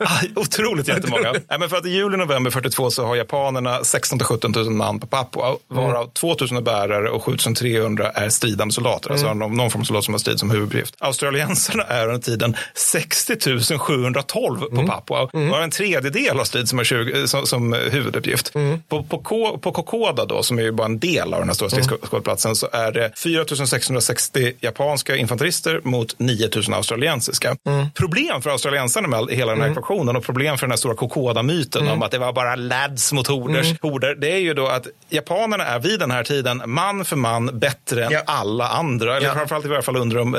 Ah, 0.00 0.20
Otroligt 0.36 0.88
jättemånga. 0.88 1.32
Nej, 1.32 1.58
men 1.58 1.68
för 1.68 1.76
att 1.76 1.86
i 1.86 1.90
juli 1.90 2.16
november 2.16 2.50
42 2.50 2.90
så 2.90 3.06
har 3.06 3.16
japanerna 3.16 3.84
16 3.84 4.18
000 4.18 4.26
17 4.26 4.52
000 4.56 4.70
man 4.70 5.00
på 5.00 5.06
Papua, 5.06 5.56
varav 5.68 6.10
2 6.12 6.28
000 6.28 6.36
är 6.56 6.60
bärare 6.60 7.08
och 7.10 7.24
7 7.24 7.36
300 7.36 7.54
700 7.82 8.10
är 8.10 8.28
stridande 8.28 8.72
soldater, 8.74 9.10
alltså 9.10 9.26
Mm. 9.26 9.38
någon, 9.38 9.56
någon 9.56 9.70
form 9.70 9.80
av 9.82 9.84
soldat 9.84 10.04
som 10.04 10.14
har 10.14 10.18
strid 10.18 10.38
som 10.38 10.50
huvuduppgift. 10.50 10.94
Australiensarna 10.98 11.82
är 11.82 12.08
tiden 12.22 12.56
60 12.74 13.78
712 13.78 14.60
på 14.60 14.66
Mm. 14.72 14.86
Papua 14.86 15.20
och 15.20 15.30
har 15.40 15.60
en 15.60 15.70
tredjedel 15.70 16.40
av 16.40 16.44
strid 16.44 16.68
som, 16.68 16.78
är 16.78 16.84
20, 16.84 17.28
som, 17.28 17.46
som 17.46 17.72
huvuduppgift. 17.72 18.54
Mm. 18.54 18.82
På, 18.88 19.02
på, 19.02 19.58
på 19.62 19.72
Kokoda 19.72 20.24
då, 20.24 20.42
som 20.42 20.58
är 20.58 20.62
ju 20.62 20.72
bara 20.72 20.84
en 20.84 20.98
del 20.98 21.34
av 21.34 21.40
den 21.40 21.48
här 21.48 21.54
stora 21.54 21.68
Mm. 21.72 21.84
stridsskådeplatsen, 21.84 22.56
så 22.56 22.68
är 22.72 22.92
det 22.92 23.12
4 23.18 23.66
660 23.66 24.52
japanska 24.60 25.16
infanterister 25.16 25.80
mot 25.84 26.18
9 26.18 26.48
000 26.68 26.74
australiensiska. 26.74 27.56
Mm. 27.66 27.90
Problem 27.90 28.42
för 28.42 28.50
australiensarna 28.50 29.08
med 29.08 29.26
hela 29.30 29.52
den 29.52 29.60
här 29.60 29.70
ekvationen 29.70 30.16
och 30.16 30.24
problem 30.24 30.58
för 30.58 30.66
den 30.66 30.70
här 30.72 30.76
stora 30.76 30.94
Kokoda-myten 30.94 31.88
om 31.88 32.02
att 32.02 32.10
det 32.10 32.18
var 32.18 32.32
bara 32.32 32.56
lads 32.56 33.12
mot 33.12 33.26
horders, 33.26 33.66
Mm. 33.66 33.76
horder, 33.82 34.14
det 34.14 34.32
är 34.32 34.38
ju 34.38 34.54
då 34.54 34.66
att 34.68 34.86
japanerna 35.10 35.64
är 35.64 35.78
vid 35.78 36.00
den 36.00 36.10
här 36.10 36.24
tiden 36.24 36.62
man 36.66 37.04
för 37.04 37.16
man 37.16 37.58
bättre 37.58 38.04
än 38.04 38.12
Ja. 38.12 38.20
alla 38.26 38.68
andra, 38.68 39.16
eller 39.16 39.26
Ja. 39.28 39.34
framförallt 39.34 39.64
i 39.64 39.68
varje 39.68 39.82
fall 39.82 39.96
under 39.96 40.16
de, 40.16 40.36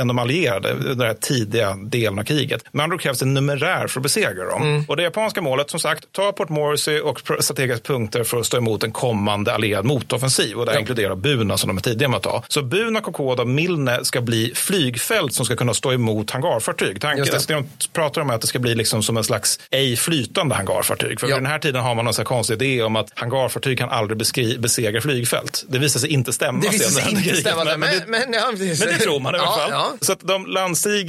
än 0.00 0.08
de 0.08 0.18
allierade, 0.18 0.72
under 0.72 1.06
här 1.10 1.16
tidiga 1.20 1.74
delen 1.74 2.18
av 2.18 2.24
kriget. 2.24 2.64
Men 2.72 2.84
andra 2.84 2.98
krävs 2.98 3.22
en 3.22 3.34
numerär 3.34 3.86
för 3.86 4.00
att 4.00 4.02
besegra 4.02 4.44
dem. 4.50 4.62
Mm. 4.62 4.84
Och 4.88 4.96
det 4.96 5.02
japanska 5.02 5.42
målet, 5.42 5.70
som 5.70 5.80
sagt, 5.80 6.04
ta 6.12 6.32
Port 6.32 6.48
Moresby 6.48 7.00
och 7.00 7.20
strategiska 7.40 7.82
punkter 7.92 8.24
för 8.24 8.40
att 8.40 8.46
stå 8.46 8.56
emot 8.56 8.82
en 8.82 8.92
kommande 8.92 9.54
allierad 9.54 9.84
motoffensiv. 9.84 10.56
Och 10.56 10.66
det 10.66 10.72
här 10.72 10.78
inkluderar 10.78 11.14
Buna 11.16 11.56
som 11.58 11.68
de 11.68 11.76
är 11.76 11.80
tidiga 11.80 12.08
med 12.08 12.16
att 12.16 12.22
ta. 12.22 12.42
Så 12.48 12.62
Buna, 12.62 13.00
Kokoda 13.00 13.42
och 13.42 13.48
Milne 13.48 14.04
ska 14.04 14.20
bli 14.20 14.52
flygfält 14.54 15.34
som 15.34 15.44
ska 15.46 15.56
kunna 15.56 15.74
stå 15.74 15.92
emot 15.92 16.30
hangarfartyg. 16.30 17.00
Tanken, 17.00 17.24
det. 17.26 17.32
alltså, 17.34 17.52
de 17.52 17.68
pratar 17.92 18.20
om 18.20 18.30
att 18.30 18.40
det 18.40 18.46
ska 18.46 18.58
bli 18.58 18.74
liksom 18.74 19.02
som 19.02 19.16
en 19.16 19.24
slags 19.24 19.60
ej 19.70 19.96
flytande 19.96 20.54
hangarfartyg. 20.54 21.20
För 21.20 21.28
Ja. 21.28 21.34
vid 21.36 21.42
den 21.44 21.50
här 21.52 21.58
tiden 21.58 21.82
har 21.82 21.94
man 21.94 22.04
någon 22.04 22.14
konstig 22.24 22.54
idé 22.62 22.82
om 22.82 22.96
att 22.96 23.08
hangarfartyg 23.14 23.78
kan 23.78 23.90
aldrig 23.90 24.18
besegra 24.60 25.00
flygfält. 25.00 25.64
Det 25.68 25.78
visar 25.78 26.00
sig 26.00 26.10
inte 26.10 26.32
stämma. 26.32 26.60
Det 26.62 26.68
visar 26.68 26.90
sig 27.00 27.12
inte 27.12 27.36
stämma, 27.40 27.64
men, 27.64 27.80
det- 27.80 28.04
men, 28.06 28.32
ja, 28.32 28.48
precis. 28.50 28.80
men 28.80 28.88
det 28.88 28.98
tror 28.98 29.20
man 29.20 29.34
i 29.34 29.38
alla 29.38 29.46
Ja, 29.46 29.56
fall. 29.56 29.70
ja. 29.70 29.92
Så 30.00 30.12
att 30.12 30.20
de 30.20 30.46
landstiger 30.46 30.99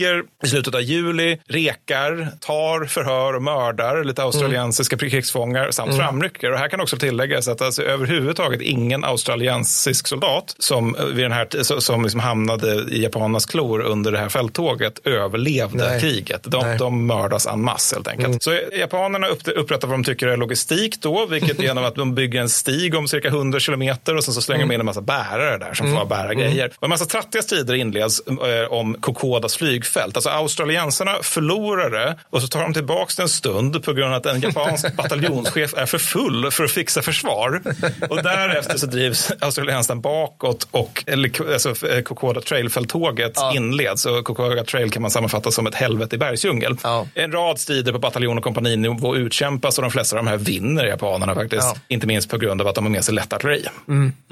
i 0.43 0.47
slutet 0.47 0.75
av 0.75 0.81
juli, 0.81 1.37
rekar, 1.47 2.27
tar 2.39 2.85
förhör 2.85 3.33
och 3.33 3.43
mördar 3.43 4.03
lite 4.03 4.23
australiensiska 4.23 4.97
krigsfångar 4.97 5.71
samt 5.71 5.97
framrycker. 5.97 6.51
Och 6.51 6.59
här 6.59 6.67
kan 6.67 6.81
också 6.81 6.97
tilläggas 6.97 7.47
att 7.47 7.61
alltså, 7.61 7.83
överhuvudtaget 7.83 8.61
ingen 8.61 9.03
australiensisk 9.03 10.07
soldat 10.07 10.55
som, 10.59 10.95
eh, 10.95 11.05
vid 11.05 11.25
den 11.25 11.31
här, 11.31 11.79
som 11.79 12.03
liksom 12.03 12.19
hamnade 12.19 12.85
i 12.91 13.03
japanernas 13.03 13.45
klor 13.45 13.81
under 13.81 14.11
det 14.11 14.17
här 14.17 14.29
fälttåget 14.29 15.07
överlevde 15.07 15.89
Nej. 15.89 16.01
kriget. 16.01 16.43
De, 16.43 16.67
Nej. 16.67 16.77
de 16.77 17.05
mördas 17.05 17.47
en 17.47 17.61
masse 17.61 17.95
helt 17.95 18.07
enkelt. 18.07 18.43
Så 18.43 18.59
japanerna 18.79 19.27
upp, 19.27 19.47
upprättar 19.55 19.87
vad 19.87 19.97
de 19.97 20.03
tycker 20.03 20.27
är 20.27 20.37
logistik 20.37 21.01
då, 21.01 21.25
vilket 21.25 21.59
genom 21.63 21.83
att 21.83 21.95
de 21.95 22.15
bygger 22.15 22.41
en 22.41 22.49
stig 22.49 22.95
om 22.95 23.07
cirka 23.07 23.27
100 23.27 23.59
kilometer 23.59 24.15
och 24.15 24.23
sen 24.23 24.33
så 24.33 24.41
slänger 24.41 24.65
de 24.65 24.73
in 24.73 24.79
en 24.79 24.85
massa 24.85 25.01
bärare 25.01 25.57
där 25.57 25.73
som 25.73 25.95
får 25.95 26.05
bära 26.05 26.33
grejer. 26.33 26.71
Och 26.75 26.83
en 26.83 26.89
massa 26.89 27.05
trattiga 27.05 27.41
strider 27.41 27.73
inleds 27.73 28.21
eh, 28.27 28.71
om 28.71 28.93
Kokodas 28.93 29.57
flygfält. 29.85 30.17
Alltså 30.17 30.29
australiensarna 30.29 31.17
förlorade 31.21 32.15
och 32.29 32.41
så 32.41 32.47
tar 32.47 32.61
de 32.61 32.73
tillbaka 32.73 33.13
det 33.17 33.21
en 33.21 33.29
stund 33.29 33.83
på 33.83 33.93
grund 33.93 34.13
av 34.13 34.17
att 34.19 34.25
en 34.25 34.41
japansk 34.41 34.93
bataljonschef 34.95 35.73
är 35.77 35.85
för 35.85 35.97
full 35.97 36.51
för 36.51 36.63
att 36.63 36.71
fixa 36.71 37.01
försvar. 37.01 37.61
Och 38.09 38.23
därefter 38.23 38.77
så 38.77 38.85
drivs 38.85 39.31
australiensarna 39.39 40.01
bakåt 40.01 40.67
och 40.71 41.03
eller, 41.07 41.53
alltså, 41.53 41.73
Kokoda 42.03 42.41
trailfälttåget 42.41 43.37
inleds. 43.55 44.05
Och 44.05 44.25
Kokoda 44.25 44.63
trail 44.63 44.91
kan 44.91 45.01
man 45.01 45.11
sammanfatta 45.11 45.51
som 45.51 45.67
ett 45.67 45.75
helvete 45.75 46.15
i 46.15 46.19
bergsdjungel. 46.19 46.77
Ja. 46.83 47.07
En 47.13 47.31
rad 47.31 47.59
strider 47.59 47.91
på 47.91 47.99
bataljon 47.99 48.37
och 48.37 48.43
kompaninivå 48.43 49.15
utkämpas 49.15 49.77
och 49.77 49.81
de 49.81 49.91
flesta 49.91 50.17
av 50.17 50.23
de 50.25 50.29
här 50.29 50.37
vinner 50.37 50.85
japanerna 50.85 51.35
faktiskt. 51.35 51.63
Ja. 51.63 51.75
Inte 51.87 52.07
minst 52.07 52.29
på 52.29 52.37
grund 52.37 52.61
av 52.61 52.67
att 52.67 52.75
de 52.75 52.83
har 52.85 52.91
med 52.91 53.03
sig 53.03 53.13
lätt 53.13 53.33
artilleri. 53.33 53.65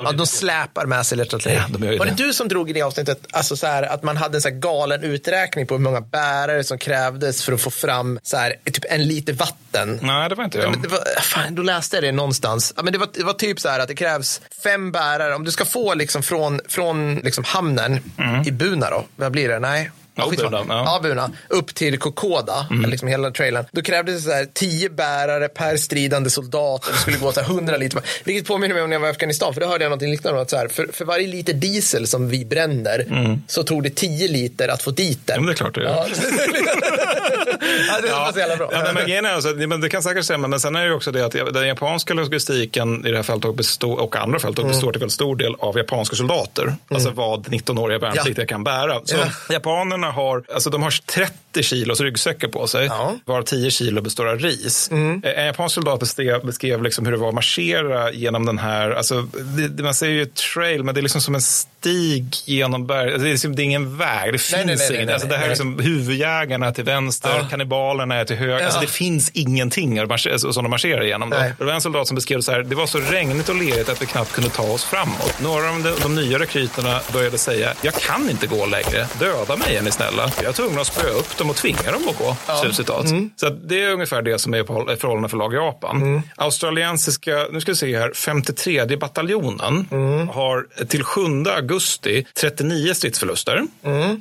Ja, 0.03 0.11
de 0.11 0.27
släpar 0.27 0.85
med 0.85 1.05
sig 1.05 1.17
lätt 1.17 1.33
artilleri. 1.33 1.57
Ja, 1.57 1.77
de 1.77 1.97
Var 1.97 2.05
det 2.05 2.11
det. 2.11 2.23
du 2.23 2.33
som 2.33 2.47
drog 2.47 2.69
i 2.69 2.73
det 2.73 2.81
avsnittet 2.81 3.19
alltså 3.31 3.55
så 3.55 3.67
här, 3.67 3.83
att 3.83 4.03
man 4.03 4.17
hade 4.17 4.37
en 4.37 4.41
så 4.41 4.49
här 4.49 4.55
galen 4.55 5.03
uträkning 5.03 5.38
på 5.47 5.73
hur 5.75 5.79
många 5.81 6.01
bärare 6.01 6.63
som 6.63 6.77
krävdes 6.77 7.43
för 7.43 7.53
att 7.53 7.61
få 7.61 7.69
fram 7.71 8.19
så 8.23 8.37
här, 8.37 8.55
typ 8.65 8.85
en 8.89 9.03
liter 9.07 9.33
vatten? 9.33 9.99
Nej, 10.01 10.29
det 10.29 10.35
var 10.35 10.43
inte 10.43 10.57
Ja, 10.57 10.63
jag. 10.63 10.71
men 10.71 10.81
det 10.81 10.87
var, 10.87 10.99
fan, 11.21 11.55
då 11.55 11.61
läste 11.61 11.95
jag 11.95 12.03
det 12.03 12.11
någonstans. 12.11 12.73
Ja, 12.77 12.83
men 12.83 12.93
det, 12.93 12.99
var, 12.99 13.07
det 13.13 13.23
var 13.23 13.33
typ 13.33 13.59
så 13.59 13.69
här 13.69 13.79
att 13.79 13.87
det 13.87 13.95
krävs 13.95 14.41
fem 14.63 14.91
bärare. 14.91 15.35
Om 15.35 15.43
du 15.43 15.51
ska 15.51 15.65
få 15.65 15.93
liksom 15.93 16.23
från, 16.23 16.59
från 16.67 17.15
liksom 17.15 17.43
hamnen 17.43 17.99
i 18.45 18.51
Buna 18.51 18.89
då, 18.89 19.05
vad 19.15 19.31
blir 19.31 19.49
det? 19.49 19.59
Nej. 19.59 19.91
Mm. 20.17 20.35
Ja. 20.69 20.99
Buna, 21.03 21.15
ja. 21.15 21.25
Mm. 21.25 21.38
Upp 21.47 21.75
till 21.75 21.99
Kokoda, 21.99 22.67
liksom 22.88 23.07
hela 23.07 23.31
trailern. 23.31 23.65
Då 23.71 23.81
krävdes 23.81 24.15
det 24.15 24.21
så 24.21 24.35
här 24.35 24.47
tio 24.53 24.89
bärare 24.89 25.47
per 25.47 25.77
stridande 25.77 26.29
soldat 26.29 26.85
och 26.85 26.91
det 26.93 26.97
skulle 26.99 27.17
gå 27.17 27.31
så 27.31 27.41
här 27.41 27.47
100 27.49 27.77
liter. 27.77 28.01
Vilket 28.23 28.47
påminner 28.47 28.73
mig 28.75 28.83
om 28.83 28.89
när 28.89 28.95
jag 28.95 29.01
var 29.01 29.07
i 29.07 29.11
Afghanistan, 29.11 29.53
för 29.53 29.61
då 29.61 29.67
hörde 29.67 29.83
jag 29.85 29.91
något 29.91 30.01
liknande. 30.01 30.41
Att 30.41 30.49
så 30.49 30.57
här, 30.57 30.67
för, 30.67 30.88
för 30.93 31.05
varje 31.05 31.27
liter 31.27 31.53
diesel 31.53 32.07
som 32.07 32.29
vi 32.29 32.45
bränner 32.45 33.05
så 33.47 33.63
tog 33.63 33.83
det 33.83 33.89
10 33.89 34.27
liter 34.27 34.67
att 34.67 34.81
få 34.81 34.91
dit 34.91 35.19
den. 35.27 35.33
Ja, 35.35 35.41
men 35.41 35.47
det 35.47 35.53
är 35.53 35.55
klart 35.55 35.75
det 35.75 35.81
gör. 35.83 35.89
Ja, 35.89 36.05
ja, 37.88 38.01
det 38.01 38.11
var 38.11 38.31
så 38.31 38.39
jävla 38.39 38.55
bra. 38.57 38.69
Ja, 38.71 38.93
men 38.93 39.25
alltså, 39.25 39.49
men 39.49 39.81
det 39.81 39.89
kan 39.89 40.03
säkert 40.03 40.25
stämma, 40.25 40.47
men 40.47 40.59
sen 40.59 40.75
är 40.75 40.85
det 40.85 40.93
också 40.93 41.11
det 41.11 41.25
att 41.25 41.53
den 41.53 41.67
japanska 41.67 42.13
logistiken 42.13 43.05
i 43.05 43.09
det 43.11 43.15
här 43.15 43.23
fältet 43.23 43.55
består, 43.55 43.99
och 43.99 44.15
andra 44.15 44.39
fält 44.39 44.59
Mm. 44.59 44.71
består 44.71 44.91
till 44.91 44.99
väldigt 44.99 45.13
stor 45.13 45.35
del 45.35 45.55
av 45.59 45.77
japanska 45.77 46.15
soldater. 46.15 46.75
Alltså 46.89 47.09
vad 47.09 47.47
19-åriga 47.47 47.99
värnpliktiga 47.99 48.45
kan 48.45 48.63
bära. 48.63 49.01
Så 49.05 49.15
Ja. 49.15 49.53
japanerna 49.53 50.08
har, 50.11 50.43
alltså 50.53 50.69
de 50.69 50.83
har 50.83 50.91
30 51.05 51.33
kilos 51.63 52.01
ryggsäckar 52.01 52.47
på 52.47 52.67
sig, 52.67 52.85
Ja. 52.85 53.07
Mm. 53.09 53.19
varav 53.25 53.41
10 53.43 53.71
kilo 53.71 54.01
består 54.01 54.27
av 54.27 54.39
ris. 54.39 54.89
Eh, 54.91 54.97
En 55.39 55.45
japansk 55.45 55.75
soldat 55.75 55.99
beskrev, 55.99 56.45
beskrev 56.45 56.83
liksom 56.83 57.05
hur 57.05 57.11
det 57.11 57.17
var 57.17 57.27
att 57.29 57.33
marschera 57.35 58.11
genom 58.11 58.45
den 58.45 58.57
här, 58.57 58.91
alltså, 58.91 59.21
det, 59.69 59.83
man 59.83 59.93
säger 59.95 60.13
ju 60.13 60.25
trail, 60.25 60.83
men 60.83 60.95
det 60.95 60.99
är 60.99 61.01
liksom 61.01 61.21
som 61.21 61.35
en 61.35 61.41
stig 61.41 62.35
genom 62.45 62.87
berg. 62.87 63.03
Alltså, 63.07 63.19
det, 63.23 63.29
är 63.29 63.31
liksom, 63.31 63.55
det 63.55 63.61
är 63.61 63.63
ingen 63.63 63.97
väg, 63.97 64.33
det 64.33 64.37
finns 64.37 64.51
Nej, 64.65 64.95
ingen. 64.95 65.05
nej, 65.05 65.13
alltså, 65.13 65.27
det 65.27 65.37
här 65.37 65.45
är 65.45 65.49
liksom 65.49 65.79
huvudjägarna 65.79 66.71
till 66.71 66.83
vänster, 66.83 67.29
Ja. 67.39 67.47
kannibalerna 67.49 68.15
är 68.15 68.25
till 68.25 68.35
höger. 68.35 68.63
Alltså, 68.65 68.77
Ja. 68.77 68.81
det 68.81 68.91
finns 68.91 69.29
ingenting 69.33 69.99
alltså, 69.99 70.53
som 70.53 70.63
de 70.63 70.69
marscherar. 70.69 71.25
Nej. 71.25 71.53
Det 71.57 71.63
var 71.65 71.73
en 71.73 71.81
soldat 71.81 72.07
som 72.07 72.15
beskrev 72.15 72.37
det 72.39 72.43
så 72.43 72.51
här, 72.51 72.63
det 72.63 72.75
var 72.75 72.87
så 72.87 72.99
regnigt 72.99 73.49
och 73.49 73.55
lerigt 73.55 73.89
att 73.89 74.01
vi 74.01 74.05
knappt 74.05 74.31
kunde 74.31 74.49
ta 74.49 74.63
oss 74.63 74.83
framåt. 74.83 75.39
Några 75.41 75.69
av 75.69 75.83
de, 75.83 75.93
de 76.01 76.15
nya 76.15 76.39
rekryterna 76.39 76.99
började 77.13 77.37
säga, 77.37 77.73
jag 77.81 77.93
kan 77.93 78.29
inte 78.29 78.47
gå 78.47 78.65
längre, 78.65 79.07
döda 79.19 79.55
mig 79.55 79.75
är 79.75 79.81
ni 79.81 79.91
snälla. 79.91 80.31
Jag 80.35 80.45
är 80.45 80.51
tvungen 80.53 80.79
att 80.79 80.87
spöa 80.87 81.09
upp 81.11 81.37
dem 81.39 81.49
och 81.49 81.55
tvinga 81.55 81.91
dem 81.91 82.01
att 82.09 82.17
gå. 82.17 82.35
Slutcitat. 82.61 83.05
Så 83.35 83.47
att 83.47 83.69
det 83.69 83.83
är 83.83 83.91
ungefär 83.93 84.21
det 84.21 84.39
som 84.39 84.53
är 84.53 84.63
på- 84.63 84.95
förhållande 84.99 85.29
för 85.29 85.37
lag 85.37 85.53
Japan. 85.53 86.21
Australiensiska, 86.35 87.47
nu 87.51 87.61
ska 87.61 87.71
vi 87.71 87.75
se 87.75 87.97
här, 87.97 88.11
53 88.15 88.97
bataljonen 88.97 89.87
har 90.33 90.85
till 90.87 91.03
7 91.03 91.21
augusti 91.55 92.25
39 92.39 92.93
stridsförluster. 92.93 93.63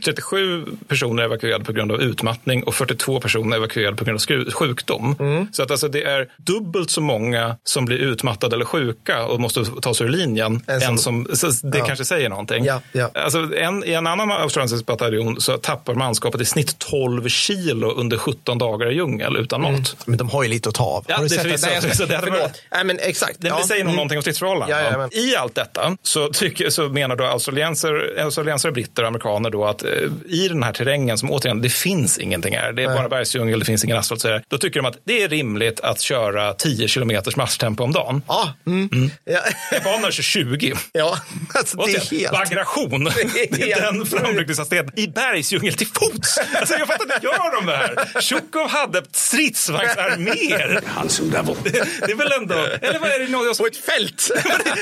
37 0.05 0.65
personer 0.89 1.23
evakuerade 1.23 1.65
på 1.65 1.73
grund 1.73 1.93
av 1.93 2.01
utmattning 2.03 2.63
och 2.63 2.75
42 2.75 3.21
personer 3.21 3.57
evakuerade 3.57 3.97
på 3.97 4.05
grund 4.05 4.21
av 4.31 4.51
sjukdom. 4.53 5.17
Så 5.53 5.63
att 5.63 5.71
alltså 5.71 5.89
det 5.89 6.03
är 6.03 6.29
dubbelt 6.37 6.91
så 6.91 7.01
många 7.01 7.57
som 7.65 7.85
blir 7.85 7.97
utmattade 7.99 8.57
eller 8.57 8.65
sjuka 8.65 9.25
och 9.27 9.41
måste 9.41 9.65
ta 9.83 9.95
sig 9.95 10.07
ur 10.07 10.11
linjen 10.11 10.63
En 10.67 10.81
som- 10.81 10.91
än 10.93 10.99
som, 10.99 11.27
så 11.33 11.67
det 11.67 11.79
Ja. 11.79 11.87
kanske 11.87 12.05
säger 12.05 12.29
någonting. 12.29 12.65
Ja, 12.65 12.81
ja. 12.93 13.11
Alltså 13.15 13.39
en, 13.57 13.85
I 13.85 13.93
en 13.93 14.07
annan 14.07 14.31
australiensisk 14.31 14.87
bataljon 14.87 15.41
så 15.41 15.57
tappar 15.57 15.95
manskapet 15.95 16.41
i 16.41 16.45
snitt 16.45 16.79
12 16.79 17.08
kilo 17.29 17.91
under 17.91 18.19
17 18.19 18.59
dagar 18.59 18.91
i 18.91 18.95
djungel 18.95 19.37
utan 19.37 19.61
mat. 19.63 19.97
Men 20.05 20.19
de 20.19 20.29
har 20.31 20.43
ju 20.43 20.49
lite 20.49 20.69
att 20.69 20.75
ta 20.75 20.85
av. 20.85 21.05
Ja, 21.09 21.15
har 21.15 21.23
du 21.23 21.29
det 21.29 21.35
sett 21.35 21.43
förvisso, 21.43 21.67
Nej, 22.09 22.09
det 22.09 22.19
Förlåt. 22.25 22.63
Nej, 22.73 22.85
men 22.85 22.99
exakt. 22.99 23.37
Det, 23.41 23.49
Ja. 23.49 23.59
det 23.59 23.67
säger 23.67 23.85
nog 23.85 23.89
Mm. 23.91 23.97
någonting 23.97 24.19
om 24.19 24.23
stridsförhållandena. 24.23 24.83
Ja, 24.83 25.09
ja, 25.13 25.21
I 25.21 25.37
allt 25.37 25.55
detta 25.55 25.97
så, 26.03 26.29
tycker, 26.29 26.71
så 26.71 26.89
menar 26.89 27.17
då 27.17 27.25
australiensare, 27.25 28.73
britter 28.73 29.03
och 29.03 29.09
amerikaner 29.09 29.51
då 29.51 29.65
att 29.65 29.83
eh, 29.83 29.91
i 30.29 30.49
den 30.49 30.63
här 30.63 30.73
terrängen 30.73 31.19
som 31.19 31.31
återigen, 31.31 31.63
det 31.63 31.69
finns 31.69 32.19
ingenting 32.19 32.57
här. 32.57 32.73
Det 32.73 32.83
är 32.83 32.95
bara 32.97 33.09
bergsdjungel, 33.09 33.59
det 33.59 33.65
finns 33.65 33.85
ingen 33.85 33.97
asfalt. 33.97 34.21
Så 34.21 34.29
här. 34.29 34.43
Då 34.49 34.59
tycker 34.59 34.81
de 34.81 34.87
att 34.89 34.99
det 35.05 35.23
är 35.23 35.29
rimligt 35.29 35.81
att 35.81 36.01
köra 36.01 36.55
10 36.55 36.89
kilometers 36.89 37.37
marschtempo 37.37 37.85
om 37.85 37.93
dagen. 37.93 38.23
Ja, 38.29 38.53
mm. 38.67 39.11
ja. 39.25 39.41
Japanerna 39.73 40.11
kör 40.11 40.23
20. 40.23 40.75
ja. 40.93 41.19
Alltså, 41.55 41.77
det 41.77 41.93
är 41.93 42.19
helt... 42.19 42.33
Bagration. 42.33 43.05
Det 43.51 43.73
är 43.73 43.81
den 43.93 44.07
framryckningshastigheten 44.07 44.99
i 44.99 45.09
bergsdjungel 45.09 45.75
till 45.75 45.87
fots. 45.87 46.39
Alltså 46.55 46.75
jag 46.75 46.89
fattar 46.99 47.15
inte, 47.15 47.27
gör 47.27 47.57
de 47.57 47.67
det 47.67 47.77
här? 47.77 48.21
Tjukov 48.21 48.69
hade 48.69 49.03
stridsvagnsarméer. 49.13 50.81
Handsome 50.87 51.31
devil. 51.31 51.57
Det, 51.65 51.71
det 52.07 52.13
är 52.13 52.17
väl 52.17 52.33
ändå, 52.33 52.55
eller 52.55 52.99
vad 52.99 53.11
är 53.11 53.19
det 53.19 53.29
något 53.29 53.59
På 53.59 53.67
ett 53.67 53.77
fält. 53.77 54.31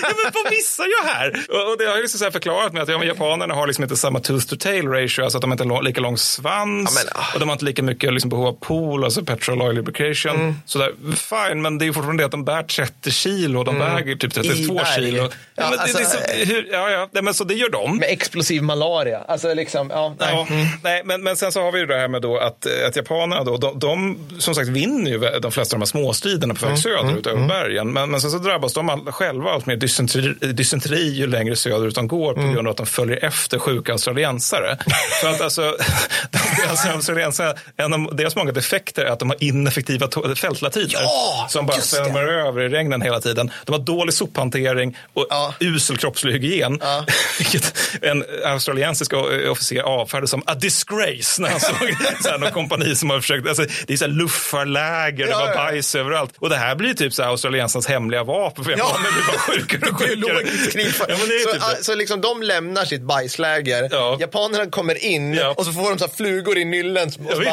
ja, 0.03 0.13
men 0.25 0.33
vad 0.35 0.53
missar 0.53 0.87
jag 0.99 1.09
här? 1.15 1.29
Och, 1.29 1.79
det 1.79 1.85
har 1.85 1.93
jag 1.93 2.01
liksom 2.01 2.19
så 2.19 2.25
här 2.25 2.33
förklarat 2.33 2.73
med 2.73 2.83
att 2.83 2.89
ja, 2.89 2.99
men 2.99 3.09
japanerna 3.09 3.55
har 3.55 3.67
liksom 3.67 3.85
inte 3.85 3.97
samma 3.97 4.21
tooth 4.21 4.47
to 4.47 4.57
tail 4.57 4.89
ratio, 4.89 5.23
alltså 5.23 5.39
att 5.39 5.43
de 5.43 5.53
inte 5.53 5.65
har 5.65 5.83
lika 5.83 6.01
lång 6.01 6.19
svans 6.19 6.93
Ja, 6.97 7.03
men, 7.05 7.23
ah. 7.23 7.35
och 7.35 7.41
de 7.41 7.49
har 7.49 7.53
inte 7.53 7.65
lika 7.65 7.83
mycket 7.83 8.13
liksom, 8.13 8.31
behov 8.31 8.47
av 8.47 8.53
pool, 8.53 9.05
alltså 9.05 9.25
petrol 9.25 9.63
oil 9.63 9.77
lubrication. 9.77 10.37
Mm. 10.37 10.55
Så 10.67 10.79
där, 10.79 10.93
fine, 11.15 11.63
men 11.63 11.79
det 11.79 11.87
är 11.87 11.93
fortfarande 11.93 12.23
det 12.23 12.25
att 12.25 12.31
de 12.31 12.45
bär 12.45 12.63
30 12.63 13.11
kilo 13.11 13.59
och 13.59 13.65
de 13.65 13.79
väger 13.79 14.17
typ 14.17 14.35
32 14.35 14.75
berg. 14.75 14.87
kilo. 14.95 15.31
Ja, 15.55 15.71
men, 15.71 15.79
alltså, 15.79 15.99
det, 15.99 16.05
det, 16.05 16.43
är 16.43 16.47
så, 16.47 16.53
hur, 16.53 16.69
ja, 16.73 16.91
ja, 16.91 17.09
nej, 17.13 17.23
men 17.23 17.35
så 17.35 17.45
det 17.45 17.55
gör 17.55 17.71
de. 17.71 17.99
Med 17.99 18.09
explosiv 18.09 18.63
malaria. 18.63 19.25
Alltså 19.29 19.55
liksom, 19.55 19.91
ja. 19.91 20.15
Nej. 20.19 20.35
Ja, 20.35 20.47
nej, 20.83 21.03
men, 21.05 21.23
men 21.23 21.37
sen 21.37 21.53
så 21.53 21.63
har 21.63 21.73
vi 21.73 21.79
ju 21.79 21.87
det 21.87 21.99
här 21.99 22.06
här 22.07 22.11
med 22.13 22.23
då 22.23 22.39
att, 22.39 22.67
att 22.87 22.97
japanerna 22.97 23.45
då, 23.45 23.57
de, 23.57 23.79
de 23.79 24.19
som 24.39 24.55
sagt 24.55 24.69
vinner 24.69 25.11
ju 25.11 25.19
de 25.41 25.53
flesta 25.53 25.77
av 25.77 25.79
de 25.79 25.83
här 25.83 25.87
småstriderna 25.87 26.55
på 26.55 26.61
väg 26.61 26.71
Mm, 26.71 26.83
söderut 26.83 27.27
över 27.27 27.49
bergen. 27.49 27.93
Men, 27.93 28.11
men 28.11 28.21
sen 28.21 28.31
så 28.31 28.39
drabbas 28.39 28.73
de 28.73 29.07
själva 29.13 29.51
allt 29.51 29.67
mer 29.67 29.77
dysenteri, 29.77 30.35
dysenteri 30.53 31.09
ju 31.15 31.27
längre 31.27 31.57
söderut 31.57 31.95
de 31.95 32.09
går 32.09 32.35
på 32.35 32.41
Mm. 32.41 32.55
grund 32.55 32.69
av 32.69 32.71
att 32.71 32.77
de 32.77 32.87
följer 32.87 33.25
efter 33.25 33.59
sjuka 33.59 33.93
australiensare. 33.93 34.79
För 35.21 35.31
att 35.31 35.41
alltså, 35.41 35.63
alltså 36.71 36.89
australiensare, 36.89 37.55
en 37.77 37.93
av 37.93 38.17
deras 38.17 38.37
många 38.37 38.53
defekter 38.53 39.05
är 39.05 39.11
att 39.11 39.19
de 39.19 39.31
har 39.31 39.37
ineffektiva 39.45 40.09
fältlatiner. 40.37 40.89
Ja, 40.93 41.47
som 41.51 41.67
bara 41.67 41.77
svämmar 41.81 42.23
över 42.25 42.63
i 42.63 42.69
regnen 42.69 43.03
hela 43.03 43.21
tiden. 43.21 43.51
De 43.65 43.73
har 43.73 43.79
dålig 43.79 44.15
sophantering 44.15 44.97
och 45.15 45.27
usel 45.61 45.97
kroppslig 45.97 46.33
hygien. 46.33 46.81
Vilket 47.39 47.75
en 48.03 48.25
australiensisk 48.45 49.13
officer 49.51 49.81
avfärdade 49.83 50.29
som 50.29 50.43
a 50.47 50.55
disgrace 50.55 51.43
när 51.43 51.49
han 51.49 51.61
såg 51.61 51.96
så 52.23 52.29
här, 52.29 52.39
någon 52.39 52.51
kompani 52.51 52.95
som 52.97 53.11
har 53.11 53.21
försökt. 53.21 53.49
Alltså, 53.49 53.65
det 53.87 53.93
är 53.93 53.97
så 53.97 54.05
här 54.05 54.13
luffarläger, 54.13 55.25
det 55.25 55.31
Ja, 55.31 55.39
var 55.39 55.49
ja. 55.49 55.55
bajs 55.55 55.95
överallt. 55.95 56.35
Och 56.39 56.49
det 56.51 56.57
här 56.57 56.75
blir 56.75 56.95
typ 56.95 57.13
så 57.13 57.23
här 57.23 57.31
australiensarnas 57.31 57.87
hemliga 57.87 58.25
vapen. 58.25 58.65
För 58.65 58.71
Ja. 58.73 58.79
japaner 58.79 59.13
blir 59.13 59.27
bara 59.27 59.39
sjukare 59.39 59.91
och 59.91 59.99
sjukare. 59.99 60.17
Ja, 61.09 61.17
men 61.19 61.29
det 61.29 61.35
är 61.35 61.45
så, 61.47 61.53
typ 61.53 61.63
det. 61.79 61.85
så 61.85 61.95
liksom 61.95 62.21
de 62.21 62.43
lämnar 62.43 62.85
sitt 62.85 63.03
bajsläger. 63.03 63.91
Japanerna 64.21 64.67
kommer 64.71 65.05
in 65.05 65.39
och 65.57 65.65
så 65.67 65.73
får 65.73 65.91
de 65.91 65.99
så 65.99 66.09
flugor 66.09 66.59
i 66.59 66.65
nyllen. 66.65 67.07
och 67.07 67.13
så 67.13 67.21
Ja, 67.29 67.35
bara-. 67.37 67.45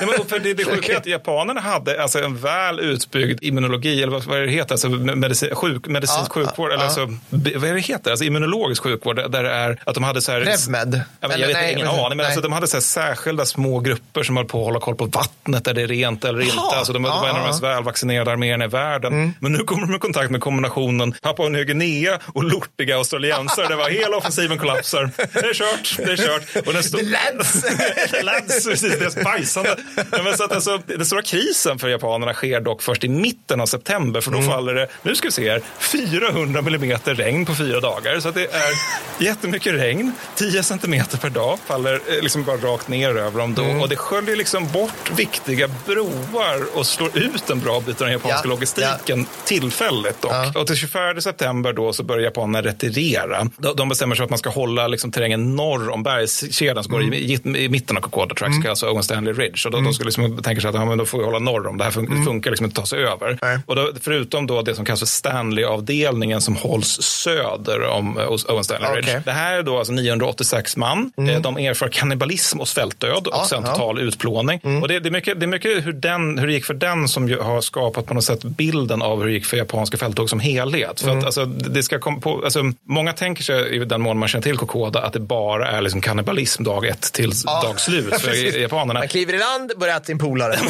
Nej, 0.06 0.16
men 0.18 0.26
för 0.28 0.38
det, 0.38 0.54
det 0.54 0.64
sjuka 0.64 0.92
är 0.92 0.96
att 0.96 1.06
japanerna 1.06 1.60
hade 1.60 2.02
alltså 2.02 2.18
en 2.18 2.36
väl 2.36 2.80
utbyggd 2.80 3.38
immunologi, 3.42 4.02
eller 4.02 4.12
vad, 4.12 4.24
vad 4.24 4.38
är 4.38 4.42
det 4.42 4.52
heter, 4.52 4.72
alltså 4.72 4.88
medicin, 4.88 5.54
sjuk, 5.54 5.86
medicinsk 5.86 6.20
Ja, 6.28 6.32
sjukvård, 6.34 6.70
ja, 6.70 6.74
eller 6.74 6.84
ja. 6.84 6.88
alltså, 6.88 7.06
vad 7.30 7.64
är 7.70 7.74
det 7.74 7.80
heter, 7.80 8.10
alltså 8.10 8.24
immunologisk 8.24 8.82
sjukvård, 8.82 9.16
där- 9.16 9.42
det 9.42 9.50
är 9.50 9.82
att 9.86 9.94
de 9.94 10.04
hade 10.04 10.22
så 10.22 10.32
här... 10.32 10.40
Revmed? 10.40 11.00
Ja, 11.20 11.28
men 11.28 11.40
jag 11.40 11.46
vet 11.46 11.56
nej, 11.56 11.72
ingen 11.72 11.86
men- 11.86 12.00
aning, 12.04 12.16
men 12.16 12.26
alltså, 12.26 12.40
de 12.40 12.52
hade 12.52 12.66
så 12.66 12.76
här 12.76 12.82
särskilda 12.82 13.46
små 13.46 13.67
grupper 13.80 14.22
som 14.22 14.36
höll 14.36 14.46
på 14.46 14.58
att 14.58 14.64
hålla 14.64 14.80
koll 14.80 14.94
på 14.96 15.06
vattnet, 15.06 15.64
där 15.64 15.74
det 15.74 15.82
är 15.82 15.86
rent 15.86 16.24
eller 16.24 16.40
inte. 16.40 16.54
Jaha. 16.56 16.76
Alltså, 16.76 16.92
de, 16.92 17.02
var 17.02 17.28
en 17.28 17.36
av 17.36 17.40
de 17.42 17.46
mest 17.46 17.62
välvaccinerade 17.62 18.30
arméerna 18.32 18.64
i 18.64 18.68
världen. 18.68 19.34
Men 19.40 19.52
nu 19.52 19.58
kommer 19.58 19.86
de 19.86 19.94
i 19.94 19.98
kontakt 19.98 20.30
med 20.30 20.40
kombinationen 20.40 21.14
Papua 21.22 21.48
Nya 21.48 21.64
Guinea 21.64 22.18
och 22.34 22.44
lortiga 22.44 22.96
australiensare. 22.96 23.66
Det 23.68 23.76
var 23.76 23.88
hela 23.90 24.16
offensiven 24.16 24.58
kollapsar. 24.58 25.10
Det 25.16 25.38
är 25.38 25.54
kört, 25.54 25.96
det 25.96 26.12
är 26.12 26.16
kört. 26.16 26.66
Och 26.66 26.72
den 26.72 26.82
stod... 26.82 27.00
The 27.00 27.06
lads! 27.06 27.62
The 28.10 28.22
lads, 28.22 28.66
precis, 28.68 28.98
deras 28.98 29.14
bajsande. 29.24 29.76
Men 30.24 30.36
så 30.36 30.44
att 30.44 30.52
alltså, 30.52 30.78
den 30.86 31.06
stora 31.06 31.22
krisen 31.22 31.78
för 31.78 31.88
japanerna 31.88 32.34
sker 32.34 32.60
dock 32.60 32.82
först 32.82 33.04
i 33.04 33.08
mitten 33.08 33.60
av 33.60 33.66
september. 33.66 34.20
För 34.20 34.30
då 34.30 34.38
Mm. 34.38 34.50
faller 34.50 34.74
det, 34.74 34.88
nu 35.02 35.14
ska 35.14 35.28
vi 35.28 35.32
se 35.32 35.50
här, 35.50 35.62
400 35.78 36.62
millimeter 36.62 37.14
regn 37.14 37.46
på 37.46 37.54
fyra 37.54 37.80
dagar. 37.80 38.20
Så 38.20 38.30
det 38.30 38.40
är 38.54 38.72
jättemycket 39.24 39.74
regn. 39.74 40.12
10 40.34 40.62
centimeter 40.62 41.18
per 41.18 41.30
dag 41.30 41.58
faller 41.66 41.94
eh, 41.94 42.22
liksom 42.22 42.44
bara 42.44 42.56
rakt 42.56 42.88
ner 42.88 43.08
över 43.16 43.38
dem 43.38 43.54
då. 43.58 43.64
Mm. 43.64 43.80
Och 43.82 43.88
det 43.88 43.96
sköljer 43.96 44.36
liksom 44.36 44.68
bort 44.72 45.10
viktiga 45.16 45.68
broar 45.86 46.76
och 46.78 46.86
slår 46.86 47.18
ut 47.18 47.50
en 47.50 47.60
bra 47.60 47.80
bit 47.80 48.00
av 48.00 48.06
den 48.06 48.12
japanska 48.12 48.40
Ja, 48.44 48.48
logistiken 48.50 49.26
tillfälligt 49.44 50.22
dock. 50.22 50.56
Och 50.56 50.66
till 50.66 50.76
24 50.76 51.20
september 51.20 51.72
då 51.72 51.92
så 51.92 52.02
börjar 52.02 52.24
japanerna 52.24 52.62
retirera. 52.68 53.46
De, 53.76 53.88
bestämmer 53.88 54.14
sig 54.14 54.18
för 54.18 54.24
att 54.24 54.30
man 54.30 54.38
ska 54.38 54.50
hålla 54.50 54.88
liksom 54.88 55.12
terrängen 55.12 55.56
norr 55.56 55.90
om 55.90 56.02
bergskedjan 56.02 56.84
som 56.84 56.92
går 56.92 56.98
Mm. 57.00 57.14
i, 57.14 57.16
i, 57.56 57.64
i 57.64 57.68
mitten 57.68 57.96
av 57.96 58.00
Kokoda 58.00 58.34
Track, 58.34 58.48
mm. 58.50 58.70
alltså 58.70 58.86
Owen 58.90 59.02
Stanley 59.02 59.32
Ridge. 59.34 59.62
Och 59.64 59.70
då, 59.70 59.80
de 59.80 59.94
skulle 59.94 60.06
liksom 60.08 60.42
tänka 60.42 60.60
sig 60.60 60.68
att 60.68 60.74
ja, 60.74 60.84
men 60.84 60.98
då 60.98 61.06
får 61.06 61.18
vi 61.18 61.24
hålla 61.24 61.38
norr 61.38 61.66
om 61.66 61.78
det 61.78 61.84
här 61.84 61.90
fun- 61.90 62.06
Mm. 62.10 62.24
funkar 62.24 62.50
liksom 62.50 62.66
inte 62.66 62.80
att 62.80 62.84
ta 62.84 62.88
sig 62.96 63.04
över. 63.04 63.38
Och 63.66 63.76
då, 63.76 63.90
förutom 64.00 64.46
då 64.46 64.62
det 64.62 64.74
som 64.74 64.84
kallas 64.84 65.00
för 65.00 65.06
Stanley-avdelningen 65.06 66.40
som 66.40 66.56
hålls 66.56 67.02
söder 67.02 67.82
om 67.82 68.18
eh, 68.18 68.28
Owen 68.48 68.64
Stanley 68.64 68.90
Ridge. 68.90 69.10
Okej. 69.10 69.22
Det 69.24 69.32
här 69.32 69.54
är 69.58 69.62
då 69.62 69.78
alltså 69.78 69.92
986 69.92 70.76
man. 70.76 71.12
Eh, 71.16 71.40
De 71.40 71.56
erfar 71.56 71.88
kannibalism 71.88 72.60
och 72.60 72.68
svältdöd 72.68 73.26
och 73.26 73.46
ja. 73.56 73.62
total 73.62 73.98
utplåning. 73.98 74.60
Och 74.82 74.88
det, 74.88 75.00
det, 75.00 75.08
är 75.08 75.10
mycket, 75.10 75.40
det 75.40 75.44
är 75.44 75.48
mycket 75.48 75.86
hur, 75.86 75.92
den, 75.92 76.38
hur 76.38 76.46
det 76.46 76.52
gick 76.52 76.64
för 76.64 76.74
den 76.74 77.08
som 77.08 77.38
har 77.40 77.60
skapat 77.60 78.06
på 78.06 78.14
något 78.14 78.24
sätt 78.24 78.44
bilden 78.44 79.02
av 79.02 79.18
hur 79.18 79.26
det 79.26 79.32
gick 79.32 79.46
för 79.46 79.56
japanska 79.56 79.96
fälttåg 79.96 80.30
som 80.30 80.40
helhet. 80.40 81.00
För 81.00 81.18
att, 81.18 81.24
alltså, 81.24 81.44
det 81.44 81.82
ska 81.82 81.98
komma 81.98 82.20
på, 82.20 82.40
alltså, 82.44 82.62
många 82.84 83.12
tänker 83.12 83.42
sig 83.42 83.76
i 83.76 83.84
den 83.84 84.00
mån 84.00 84.18
man 84.18 84.28
känner 84.28 84.42
till 84.42 84.56
Kokoda 84.56 85.02
att 85.02 85.12
det 85.12 85.20
bara 85.20 85.68
är 85.68 85.80
liksom 85.80 86.00
kannibalism 86.00 86.62
dag 86.62 86.86
ett 86.86 87.12
till 87.12 87.30
dag 87.62 87.80
slut 87.80 88.20
för 88.20 88.58
japanerna. 88.60 89.00
Man 89.00 89.08
kliver 89.08 89.34
i 89.34 89.38
land, 89.38 89.72
börjar 89.76 89.96
äta 89.96 90.04
sin 90.04 90.18
polare. 90.18 90.58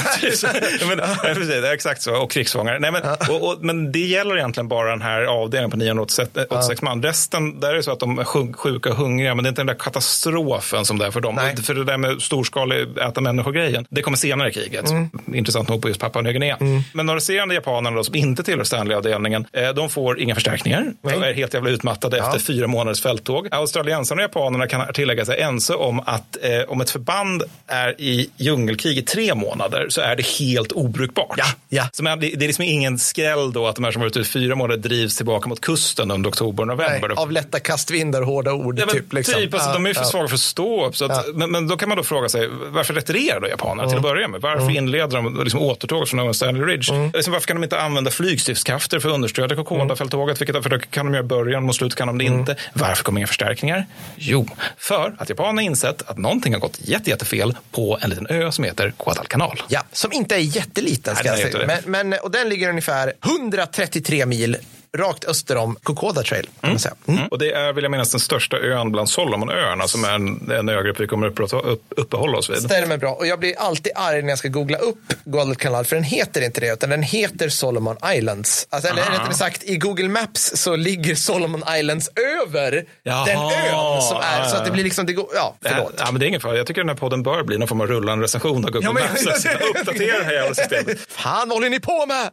Ja, 0.81 0.86
men, 0.86 0.98
ja, 0.98 1.16
precis, 1.34 1.65
exakt 1.65 2.02
så. 2.02 2.16
Och 2.16 2.31
krigsfångar. 2.31 2.78
Nej, 2.78 2.92
men, 2.92 3.02
och, 3.31 3.48
och, 3.48 3.58
men 3.60 3.92
det 3.92 3.98
gäller 3.98 4.36
egentligen 4.36 4.68
bara 4.68 4.90
den 4.90 5.02
här 5.02 5.23
avdelningen 5.23 5.70
på 5.70 5.76
986 5.76 6.82
man. 6.82 7.02
Resten, 7.02 7.60
där 7.60 7.70
är 7.70 7.74
det 7.74 7.82
så 7.82 7.92
att 7.92 8.00
de 8.00 8.18
är 8.18 8.24
sjuk- 8.24 8.57
sjuka 8.57 8.90
och 8.90 8.97
hungriga, 8.97 9.34
men 9.34 9.42
det 9.44 9.48
är 9.48 9.50
inte 9.50 9.60
den 9.60 9.66
där 9.66 9.74
katastrofen 9.74 10.84
som 10.84 10.98
det 10.98 11.07
är 11.07 11.10
för 11.10 11.20
dem. 11.20 11.34
Nej. 11.34 11.57
För 11.57 11.74
det 11.74 11.84
där 11.84 11.97
med 11.97 12.23
storskalig 12.58 13.08
äta 13.08 13.20
människor-grejen, 13.20 13.86
det 13.90 14.02
kommer 14.02 14.16
senare 14.16 14.48
i 14.48 14.52
kriget. 14.52 14.90
Mm. 14.90 15.10
Intressant 15.34 15.68
nog 15.68 15.82
på 15.82 15.88
just 15.88 16.00
Papua 16.00 16.22
Nya 16.22 16.32
Guinea. 16.32 16.56
Men 16.92 17.06
de 17.06 17.14
resterande 17.14 17.54
japanerna 17.54 17.96
då, 17.96 18.04
som 18.04 18.14
inte 18.14 18.42
tillhör 18.42 18.64
Stanley-avdelningen, 18.64 19.46
eh, 19.52 19.68
de 19.68 19.88
får 19.88 20.20
inga 20.20 20.34
förstärkningar. 20.34 20.92
De 21.02 21.22
är 21.22 21.32
helt 21.34 21.54
jävla 21.54 21.70
utmattade 21.70 22.18
efter 22.18 22.38
fyra 22.38 22.66
månaders 22.66 23.02
fälttåg. 23.02 23.48
Australiensarna 23.50 24.18
och 24.18 24.22
japanerna 24.22 24.66
kan 24.66 24.92
tillägga 24.92 25.24
sig 25.24 25.40
ense 25.40 25.74
om 25.74 26.00
att 26.00 26.36
eh, 26.42 26.62
om 26.68 26.80
ett 26.80 26.90
förband 26.90 27.42
är 27.66 28.00
i 28.00 28.30
djungelkrig 28.36 28.98
i 28.98 29.02
tre 29.02 29.34
månader 29.34 29.86
så 29.88 30.00
är 30.00 30.16
det 30.16 30.26
helt 30.26 30.72
obrukbart. 30.72 31.34
Ja, 31.38 31.44
ja. 31.68 31.88
Så 31.92 32.02
man, 32.04 32.20
det, 32.20 32.30
det 32.30 32.44
är 32.44 32.46
liksom 32.46 32.64
ingen 32.64 32.98
skräll 32.98 33.52
då 33.52 33.66
att 33.66 33.74
de 33.74 33.84
här 33.84 33.92
som 33.92 34.00
varit 34.00 34.16
ute 34.16 34.20
i 34.20 34.32
fyra 34.32 34.54
månader 34.54 34.82
drivs 34.82 35.16
tillbaka 35.16 35.48
mot 35.48 35.60
kusten 35.60 36.10
under 36.10 36.30
oktober 36.30 36.62
och 36.62 36.76
Nej, 36.76 36.76
november. 36.76 37.22
av 37.22 37.32
lätta 37.32 37.60
kastvindar, 37.60 38.22
hårda 38.22 38.52
ord. 38.52 38.78
Ja, 38.78 38.86
men 38.86 38.94
typ, 38.94 39.12
liksom. 39.12 39.34
typ 39.34 39.54
alltså, 39.54 39.68
Ja, 39.68 39.74
de 39.74 39.86
är 39.86 39.94
för 39.94 40.00
ja. 40.00 40.06
svaga 40.06 40.28
för 40.28 40.34
att 40.34 40.40
stå 40.40 40.86
upp. 40.86 40.96
Så 40.96 41.04
att, 41.04 41.26
men, 41.34 41.50
men 41.50 41.68
då 41.68 41.76
kan 41.76 41.88
man 41.88 41.98
då 41.98 42.04
fråga 42.04 42.28
sig, 42.28 42.47
varför 42.50 42.94
retirerar 42.94 43.40
då 43.40 43.48
japanerna 43.48 43.88
till 43.88 43.98
att 43.98 44.04
Mm. 44.04 44.14
börja 44.14 44.28
med? 44.28 44.40
Varför 44.40 44.70
inleder 44.70 45.16
de 45.16 45.40
liksom 45.44 45.60
återtåget 45.60 46.08
från 46.08 46.34
Stanley 46.34 46.62
Ridge? 46.62 47.10
Liksom, 47.14 47.32
varför 47.32 47.46
kan 47.46 47.56
de 47.56 47.64
inte 47.64 47.80
använda 47.80 48.10
flygstridskrafter 48.10 48.98
för 48.98 49.08
att 49.08 49.14
understödja 49.14 49.56
Kokoda-fälttåget? 49.56 50.40
Vilket 50.40 50.62
för 50.62 50.70
det 50.70 50.90
kan 50.90 51.06
de 51.06 51.14
göra 51.14 51.24
i 51.24 51.28
början, 51.28 51.62
mot 51.64 51.76
slutet 51.76 51.98
kan 51.98 52.06
de 52.06 52.18
det 52.18 52.24
inte. 52.24 52.56
Varför 52.72 53.04
kommer 53.04 53.20
inga 53.20 53.26
förstärkningar? 53.26 53.86
Jo, 54.16 54.48
för 54.78 55.14
att 55.18 55.28
japanerna 55.28 55.62
insett 55.62 56.02
att 56.10 56.18
någonting 56.18 56.52
har 56.52 56.60
gått 56.60 56.78
jätte, 56.80 57.10
jättefel 57.10 57.56
på 57.70 57.98
en 58.02 58.10
liten 58.10 58.26
ö 58.30 58.52
som 58.52 58.64
heter 58.64 58.92
Guadalcanal. 59.04 59.62
Ja, 59.68 59.82
som 59.92 60.12
inte 60.12 60.34
är 60.34 60.38
jätteliten. 60.38 61.16
Ska 61.16 61.30
Nej, 61.32 61.40
jag 61.40 61.52
säga. 61.52 61.66
Men, 61.84 62.08
men, 62.08 62.20
och 62.22 62.30
den 62.30 62.48
ligger 62.48 62.68
ungefär 62.68 63.12
133 63.24 64.26
mil 64.26 64.56
rakt 64.97 65.25
öster 65.25 65.57
om 65.57 65.76
Kokoda 65.83 66.23
Trail. 66.23 66.49
Kan 66.60 66.70
man 66.70 66.78
säga. 66.78 66.94
Mm. 67.07 67.26
Och 67.26 67.39
det 67.39 67.52
är, 67.52 67.73
vill 67.73 67.84
jag 67.84 67.91
minnas, 67.91 68.10
den 68.10 68.20
största 68.20 68.57
ön 68.58 68.92
bland 68.92 69.10
Solomonöarna 69.10 69.89
som 69.89 70.05
är 70.05 70.10
en, 70.15 70.50
en 70.50 70.68
ögrupp 70.68 71.00
vi 71.00 71.07
kommer 71.07 71.26
upp, 71.26 71.52
upp, 71.65 71.83
uppehålla 71.97 72.39
oss 72.39 72.50
vid. 72.50 72.58
Stämmer 72.62 72.97
bra. 72.97 73.10
Och 73.12 73.26
jag 73.26 73.39
blir 73.41 73.55
alltid 73.58 73.92
arg 73.94 74.23
när 74.23 74.28
jag 74.28 74.39
ska 74.39 74.49
googla 74.49 74.78
upp 74.78 74.99
Guadalcanal, 75.25 75.84
för 75.84 75.97
den 75.97 76.05
heter 76.05 76.41
inte 76.44 76.60
det, 76.60 76.73
utan 76.73 76.91
den 76.91 77.02
heter 77.02 77.49
Solomon 77.49 77.97
Islands. 78.15 78.67
Alltså, 78.70 78.91
eller 78.91 79.02
rättare 79.02 79.34
sagt, 79.34 79.65
i 79.65 79.76
Google 79.76 80.08
Maps 80.08 80.52
så 80.55 80.76
ligger 80.76 81.15
Solomon 81.15 81.62
Islands 81.76 82.10
över 82.47 82.84
Jaha. 83.02 83.25
den 83.25 83.39
ön 83.39 84.02
som 84.02 84.17
är, 84.23 84.44
så 84.49 84.57
att 84.57 84.65
det 84.65 84.70
blir 84.70 84.84
liksom, 84.84 85.07
det 85.07 85.12
går, 85.12 85.26
ja, 85.34 85.57
förlåt. 85.62 85.94
ja, 85.99 86.05
men 86.10 86.20
det 86.20 86.26
är 86.26 86.28
ingen 86.28 86.41
fara. 86.41 86.57
Jag 86.57 86.67
tycker 86.67 86.81
den 86.81 86.89
här 86.89 86.97
podden 86.97 87.23
bör 87.23 87.42
bli 87.42 87.58
någon 87.58 87.68
form 87.68 87.81
av 87.81 87.86
rullande 87.86 88.25
recension 88.25 88.65
av 88.65 88.70
Google 88.70 88.86
Ja, 88.86 88.92
men- 88.92 89.02
Maps. 89.02 89.26
Alltså, 89.26 89.49
Uppdatera 89.49 90.18
det 90.18 90.25
här 90.25 90.33
jävla 90.33 90.55
systemet. 90.55 90.99
Fan, 91.08 91.49
vad 91.49 91.57
håller 91.57 91.70
ni 91.70 91.81
på 91.81 92.07
med? 92.07 92.31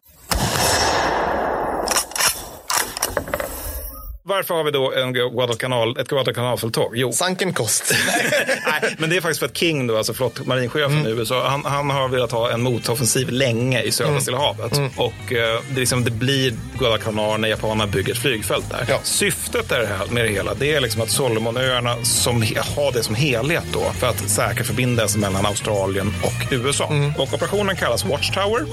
Varför 4.27 4.55
har 4.55 4.63
vi 4.63 4.71
då 4.71 4.93
en 4.93 5.13
Guadalcanal, 5.13 5.97
ett 5.99 6.07
Guadalcanalfälttåg? 6.07 6.97
Jo, 6.97 7.11
Sanken 7.13 7.53
kost. 7.53 7.93
nej, 8.81 8.95
men 8.97 9.09
det 9.09 9.17
är 9.17 9.21
faktiskt 9.21 9.39
för 9.39 9.45
att 9.45 9.57
King, 9.57 9.87
då, 9.87 9.97
alltså 9.97 10.13
flott, 10.13 10.45
marinchefen 10.45 10.91
Mm. 10.95 11.07
i 11.07 11.09
USA, 11.09 11.47
han, 11.47 11.65
han 11.65 11.89
har 11.89 12.07
velat 12.07 12.31
ha 12.31 12.51
en 12.51 12.61
motoffensiv 12.61 13.29
länge 13.29 13.81
i 13.81 13.91
södra 13.91 14.09
Mm. 14.09 14.21
Stilla 14.21 14.37
havet. 14.37 14.77
Mm. 14.77 14.91
Och 14.97 15.13
eh, 15.33 15.61
det, 15.69 15.75
är 15.75 15.79
liksom, 15.79 16.03
det 16.03 16.11
blir 16.11 16.53
Guadalcanal 16.79 17.39
när 17.39 17.47
japanerna 17.47 17.87
bygger 17.87 18.13
ett 18.13 18.19
flygfält 18.19 18.69
där. 18.69 18.97
Syftet 19.03 19.71
är 19.71 19.79
det 19.79 19.87
här, 19.87 20.05
med 20.07 20.25
det 20.25 20.31
hela 20.31 20.53
det 20.53 20.73
är 20.73 20.81
liksom 20.81 21.01
att 21.01 21.09
Solomonöarna 21.09 21.95
som, 22.03 22.41
har 22.75 22.91
det 22.93 23.03
som 23.03 23.15
helhet 23.15 23.65
då 23.73 23.91
för 23.99 24.07
att 24.07 24.29
säkra 24.29 24.63
förbindelsen 24.63 25.21
mellan 25.21 25.45
Australien 25.45 26.13
och 26.23 26.53
USA. 26.53 26.87
Mm. 26.87 27.13
Och 27.17 27.33
operationen 27.33 27.75
kallas 27.75 28.05
Watchtower. 28.05 28.65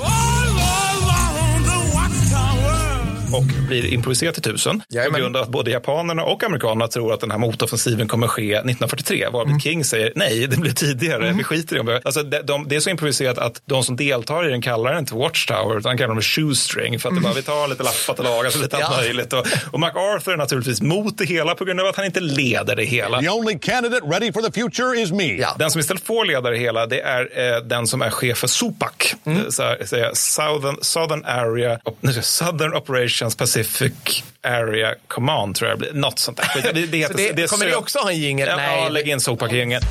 Och 3.34 3.42
blir 3.68 3.86
improviserat 3.92 4.34
till 4.34 4.42
tusen. 4.42 4.82
På 5.12 5.18
grund 5.18 5.36
av 5.36 5.42
att 5.42 5.48
både 5.48 5.70
japanerna 5.70 6.24
och 6.24 6.44
amerikanerna 6.44 6.88
tror 6.88 7.14
att 7.14 7.20
den 7.20 7.30
här 7.30 7.38
motoffensiven 7.38 8.08
kommer 8.08 8.26
ske 8.28 8.42
1943. 8.54 9.28
Varvid 9.32 9.48
Mm. 9.52 9.60
King 9.60 9.84
säger 9.84 10.12
nej, 10.16 10.46
det 10.46 10.56
blir 10.56 10.72
tidigare. 10.72 11.32
Vi 11.32 11.44
skiter 11.44 11.76
i 11.80 11.82
det. 11.82 12.00
Alltså, 12.04 12.22
det, 12.22 12.42
de, 12.42 12.68
det 12.68 12.76
är 12.76 12.80
så 12.80 12.90
improviserat 12.90 13.38
att 13.38 13.62
de 13.64 13.84
som 13.84 13.96
deltar 13.96 14.46
i 14.46 14.50
den 14.50 14.62
kallar 14.62 14.90
den 14.90 14.98
inte 15.00 15.14
Watchtower 15.14 15.78
utan 15.78 15.98
kallar 15.98 16.14
den 16.14 16.22
shoestring. 16.22 16.98
För 17.00 17.08
att 17.08 17.14
det 17.14 17.20
bara, 17.20 17.32
vi 17.32 17.42
tar 17.42 17.68
lite 17.68 17.82
lappat 17.82 18.18
och 18.18 18.24
lagat 18.24 18.54
och 18.54 18.60
lite 18.62 18.76
allt 18.76 18.84
Ja. 18.90 18.96
möjligt. 19.02 19.32
Och, 19.32 19.46
och 19.70 19.80
MacArthur 19.80 20.32
är 20.32 20.36
naturligtvis 20.36 20.80
mot 20.82 21.18
det 21.18 21.24
hela 21.24 21.54
på 21.54 21.64
grund 21.64 21.80
av 21.80 21.86
att 21.86 21.96
han 21.96 22.04
inte 22.06 22.20
leder 22.20 22.76
det 22.76 22.84
hela. 22.84 23.20
The 23.20 23.28
only 23.28 23.58
candidate 23.58 24.06
ready 24.06 24.32
for 24.32 24.40
the 24.42 24.60
future 24.60 25.00
is 25.00 25.10
me. 25.12 25.46
Den 25.58 25.70
som 25.70 25.80
istället 25.80 26.02
får 26.06 26.24
leda 26.24 26.50
det 26.50 26.56
hela 26.58 26.86
det 26.86 27.00
är 27.00 27.54
eh, 27.56 27.62
den 27.62 27.86
som 27.86 28.02
är 28.02 28.10
chef 28.10 28.38
för 28.38 28.46
SOPAC. 28.46 29.14
Mm. 29.24 29.38
Eh, 29.38 29.44
Så 29.48 29.62
här, 29.62 30.10
Southern, 30.14 30.76
Southern 30.82 31.24
Area, 31.24 31.78
Southern 32.22 32.74
Operations 32.74 33.21
Operations 33.22 33.36
Pacific 33.36 33.92
Area 34.44 34.94
Command 35.08 35.54
tror 35.54 35.70
jag 35.70 35.78
det 35.78 35.90
blir. 35.90 36.00
Något 36.00 36.18
sånt 36.18 36.36
där. 36.36 36.72
Det, 36.72 36.86
det, 36.86 37.06
Så 37.06 37.12
det- 37.36 37.50
kommer 37.50 37.66
det 37.66 37.74
också 37.76 37.98
ha 37.98 38.10
en 38.10 38.18
jingle? 38.18 38.46
Ja, 38.46 38.56
Nej. 38.56 38.82
ja, 38.82 38.88
lägg 38.88 39.08
in 39.08 39.20
Sopak-gänget. 39.20 39.82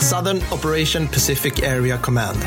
Southern 0.00 0.42
Operation 0.50 1.08
Pacific 1.08 1.52
Area 1.62 1.98
Command. 1.98 2.38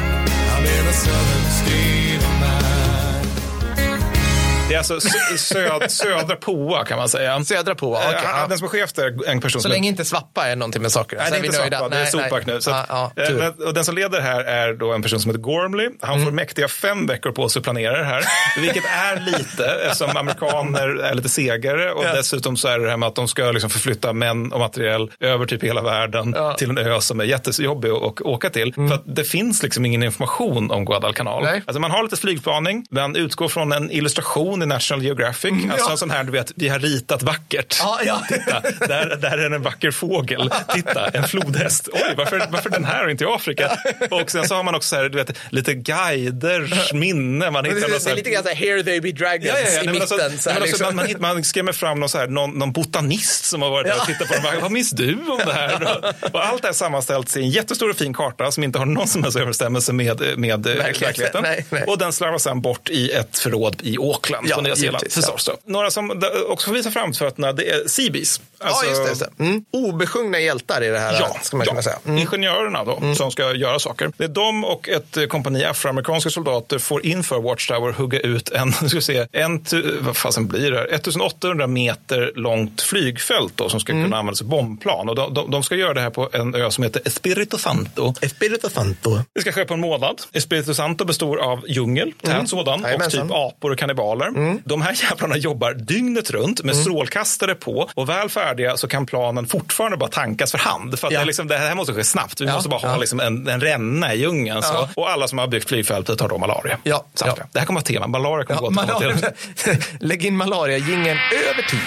Det 4.72 4.76
är 4.76 4.78
alltså 4.78 4.96
sö- 4.96 5.38
söd, 5.38 5.92
södra 5.92 6.36
POA 6.36 6.86
kan 6.86 6.98
man 6.98 7.10
säga. 7.10 7.44
Södra 7.44 7.76
POA, 7.76 8.04
Eh, 8.04 8.20
ja. 8.24 8.46
Den 8.50 8.58
som 8.58 8.66
är 8.66 8.70
chef 8.70 8.94
där 8.94 9.04
är 9.04 9.32
en 9.32 9.42
person 9.42 9.62
Så 9.62 9.64
som 9.64 9.72
länge 9.72 9.88
inte 9.88 10.06
Svappa 10.06 10.48
är 10.48 10.56
någonting 10.56 10.82
med 10.82 10.92
saker. 10.92 11.18
Nej, 11.18 11.26
så 11.28 11.32
det 11.34 11.40
är 11.40 11.46
inte. 11.46 11.58
Zappa, 11.58 11.90
det 11.90 11.98
är 11.98 12.06
Sopak 12.06 12.46
nu. 12.46 12.62
Så, 12.62 12.70
ja, 12.70 12.86
ja, 13.16 13.26
tur. 13.28 13.38
men- 13.58 13.68
och 13.68 13.74
den 13.74 13.86
som 13.86 13.96
leder 13.96 14.22
här 14.22 14.44
är 14.44 14.74
då 14.74 14.94
en 14.94 15.02
person 15.02 15.20
som 15.20 15.32
heter 15.32 15.42
Gormley. 15.42 15.90
Han 16.02 16.14
Mm. 16.14 16.26
får 16.26 16.32
mäktiga 16.32 16.68
fem 16.68 17.08
veckor 17.08 17.32
på 17.32 17.50
sig 17.50 17.60
att 17.60 17.64
planera 17.64 17.98
det 17.98 18.04
här. 18.06 18.24
Vilket 18.62 18.84
är 18.86 19.20
lite, 19.20 19.66
eftersom 19.66 20.18
amerikaner 20.18 20.88
är 20.88 21.14
lite 21.14 21.30
segare. 21.30 21.92
Och 21.92 22.04
Ja. 22.06 22.14
dessutom 22.14 22.58
så 22.58 22.68
är 22.68 22.80
det 22.80 22.84
det 22.86 22.90
här 22.90 22.98
med 22.98 23.08
att 23.08 23.16
de 23.16 23.28
ska 23.28 23.52
liksom 23.52 23.70
förflytta 23.70 24.14
män 24.14 24.52
och 24.54 24.60
materiell 24.60 25.12
över 25.20 25.46
typ 25.46 25.64
hela 25.64 25.82
världen 25.82 26.36
till 26.58 26.70
en 26.70 26.78
ö 26.78 27.02
som 27.02 27.20
är 27.20 27.24
jättejobbig 27.24 27.90
att 27.90 28.22
åka 28.22 28.50
till. 28.50 28.74
För 28.74 28.94
att 28.94 29.04
det 29.06 29.24
finns 29.24 29.64
liksom 29.64 29.86
ingen 29.86 30.04
information 30.04 30.72
om 30.72 30.86
Guadalcanal. 30.86 31.42
Mm. 31.42 31.54
Nej. 31.54 31.64
Alltså 31.68 31.80
man 31.80 31.92
har 31.92 32.04
lite 32.04 32.18
flygspaning, 32.18 32.86
man 32.92 33.16
utgår 33.16 33.48
från 33.48 33.72
en 33.72 33.92
illustration 33.92 34.61
i 34.62 34.66
National 34.66 35.04
Geographic. 35.04 35.54
Alltså 35.72 35.90
ja. 35.90 35.98
sån 35.98 36.12
här, 36.12 36.24
du 36.24 36.32
vet, 36.32 36.52
vi 36.56 36.68
har 36.68 36.80
ritat 36.80 37.24
vackert. 37.24 37.78
Ja, 37.80 38.00
ja. 38.06 38.24
Titta, 38.30 38.62
där, 38.88 39.18
där 39.22 39.38
är 39.38 39.52
en 39.52 39.62
vacker 39.62 39.92
fågel. 39.92 40.52
Titta, 40.74 41.08
en 41.08 41.24
flodhäst. 41.24 41.90
Oj, 41.94 42.14
varför, 42.18 42.48
varför 42.50 42.70
den 42.70 42.86
här 42.86 43.06
och 43.06 43.12
inte 43.12 43.24
i 43.24 43.28
Afrika? 43.28 43.78
Och 44.12 44.32
sen 44.32 44.48
så 44.48 44.56
har 44.56 44.64
man 44.64 44.76
också 44.76 44.90
så 44.90 44.96
här, 44.96 45.10
du 45.10 45.18
vet, 45.18 45.38
lite 45.50 45.74
guiders 45.74 46.94
minne. 46.94 47.52
Man 47.52 47.66
hittar 47.66 47.80
det, 47.80 47.94
det 47.94 48.00
så 48.00 48.10
är 48.10 48.16
lite 48.16 48.30
grann 48.30 48.44
så 48.44 48.50
här, 48.50 48.56
here 48.56 48.84
they 48.84 49.02
be 49.02 49.12
dragons 49.12 49.46
Ja, 49.46 49.54
ja, 49.60 49.70
ja. 49.76 49.82
i 49.82 49.86
men 49.86 49.94
mitten. 49.94 50.02
alltså, 50.02 50.16
så 50.16 50.50
här, 50.50 50.62
alltså, 50.62 50.84
liksom. 50.84 50.96
man, 50.96 51.08
man, 51.22 51.36
man 51.36 51.44
skrämmer 51.44 51.72
fram 51.72 52.00
någon, 52.00 52.10
så 52.10 52.18
här, 52.18 52.28
någon, 52.28 52.52
någon 52.52 52.72
botanist 52.72 53.46
som 53.46 53.62
har 53.62 53.70
varit 53.70 53.88
där 53.88 53.98
och 54.02 54.06
tittat 54.06 54.28
på 54.28 54.34
det. 54.34 54.60
Vad 54.62 54.72
minns 54.72 54.92
du 54.92 55.14
om 55.14 55.42
det 55.46 55.54
här? 55.54 56.04
Och, 56.32 56.46
allt 56.46 56.62
det 56.62 56.68
här 56.68 56.74
sammanställt 56.74 57.38
i 57.38 57.40
en 57.40 57.50
jättestor 57.50 57.90
och 57.90 57.96
fin 57.96 58.14
karta 58.14 58.52
som 58.52 58.64
inte 58.64 58.80
har 58.80 58.86
någon 58.86 59.08
som 59.08 59.24
helst 59.24 59.38
överensstämmelse 59.38 59.94
med, 59.94 60.38
med 60.38 60.68
eh, 60.68 60.76
Verkligheten. 60.76 61.44
Nej, 61.44 61.66
nej. 61.70 61.84
Och 61.88 61.98
den 61.98 62.14
slarvas 62.14 62.44
sen 62.44 62.62
bort 62.62 62.90
i 62.90 63.12
ett 63.12 63.40
förråd 63.40 63.82
i 63.84 63.98
Auckland 63.98 64.48
Ja, 64.52 64.56
på 64.56 64.62
Nya 64.62 64.76
Zeeland. 64.76 65.04
Förstås 65.12 65.46
då. 65.46 65.58
Några 65.66 65.92
som 65.92 66.24
också 66.48 66.68
får 66.68 66.74
visa 66.74 66.92
framfötterna 66.92 67.52
det 67.54 67.70
är 67.70 67.88
Seabees. 67.88 68.42
Alltså- 68.60 68.86
ja, 68.86 68.90
just 68.90 69.04
det. 69.04 69.10
Just 69.10 69.22
det. 69.38 69.44
Mm. 69.44 69.66
Obesjungna 69.72 70.40
hjältar 70.40 70.84
i 70.84 70.88
det 70.88 71.00
här, 71.00 71.18
Ja, 71.20 71.36
ska 71.42 71.58
man 71.58 71.68
ja. 71.76 71.82
säga. 71.82 72.00
Mm. 72.06 72.18
ingenjörerna 72.18 72.84
då, 72.84 73.02
som 73.16 73.32
ska 73.32 73.54
göra 73.56 73.80
saker. 73.80 74.12
Det 74.18 74.24
är 74.24 74.28
de 74.28 74.66
och 74.66 74.90
ett 74.90 75.18
eh, 75.18 75.26
kompani 75.26 75.64
afroamerikanska 75.66 76.30
soldater 76.30 76.80
får 76.80 77.06
inför 77.06 77.42
Watchtower 77.42 77.92
hugga 77.92 78.20
ut 78.20 78.50
en, 78.50 78.74
ska 78.74 78.88
vi 78.98 79.02
se, 79.02 79.28
en, 79.32 79.66
vad 80.00 80.18
fasen 80.18 80.48
blir 80.48 80.72
det 80.72 80.78
här? 80.78 80.86
1800 80.94 81.68
meter 81.68 82.32
långt 82.36 82.82
flygfält 82.82 83.54
då, 83.56 83.70
som 83.70 83.80
ska 83.80 83.92
Mm. 83.92 84.04
kunna 84.04 84.18
användas 84.18 84.38
som 84.40 84.50
bombplan. 84.50 85.10
Och 85.10 85.16
de, 85.16 85.34
de, 85.34 85.52
de 85.52 85.64
ska 85.64 85.76
göra 85.76 85.94
det 85.94 86.02
här 86.02 86.10
på 86.10 86.30
en 86.34 86.56
ö 86.56 86.72
som 86.72 86.84
heter 86.84 87.02
Espirito 87.06 87.58
Santo. 87.58 88.14
Espirito 88.22 88.70
Santo. 88.70 89.20
Det 89.36 89.42
ska 89.42 89.52
ske 89.52 89.66
på 89.66 89.74
en 89.74 89.80
månad. 89.80 90.22
Espirito 90.34 90.74
Santo 90.74 91.06
består 91.06 91.38
av 91.38 91.62
djungel, 91.68 92.12
tät 92.22 92.32
Mm. 92.34 92.48
sådan, 92.48 92.84
och. 92.84 92.90
Mm. 92.90 93.10
typ 93.10 93.22
apor 93.32 93.72
och 93.72 93.78
kannibaler. 93.78 94.31
De 94.66 94.82
här 94.82 94.94
jävlarna 95.10 95.38
jobbar 95.38 95.74
dygnet 95.74 96.32
runt 96.32 96.64
med 96.64 96.76
strålkastare 96.76 97.56
på 97.56 97.90
och 97.94 98.10
väl 98.10 98.30
färdiga 98.30 98.78
så 98.78 98.88
kan 98.88 99.06
planen 99.06 99.48
fortfarande 99.48 99.98
bara 99.98 100.10
tankas 100.10 100.52
för 100.52 100.58
hand. 100.58 101.00
För 101.00 101.08
att 101.08 101.14
Ja. 101.14 101.20
det, 101.20 101.24
är 101.24 101.26
liksom, 101.26 101.48
det 101.48 101.58
här 101.58 101.76
måste 101.76 101.94
ske 101.94 102.04
snabbt. 102.04 102.42
Vi 102.42 102.46
Ja, 102.46 102.54
måste 102.54 102.70
bara 102.70 102.90
ha 102.90 102.98
liksom 102.98 103.20
en, 103.20 103.48
en 103.48 103.62
ränna 103.62 104.14
i 104.14 104.20
djungeln. 104.20 104.62
Så. 104.64 104.90
Och 104.96 105.10
alla 105.10 105.28
som 105.28 105.38
har 105.38 105.48
byggt 105.48 105.68
flygfältet 105.70 106.20
har 106.22 106.30
då 106.30 106.38
malaria. 106.38 106.78
Ja, 106.84 107.06
ja. 107.26 107.36
Det 107.52 107.60
här 107.60 107.66
kommer 107.66 107.80
vara 107.80 107.86
tema. 107.86 108.08
Malaria 108.08 108.46
kommer 108.46 108.62
Ja, 108.62 108.66
gå 108.66 108.70
malaria. 108.72 109.18
Lägg 110.00 110.26
in 110.26 110.38
malaria-jingeln 110.38 111.20
över 111.50 111.62
tid. 111.70 111.80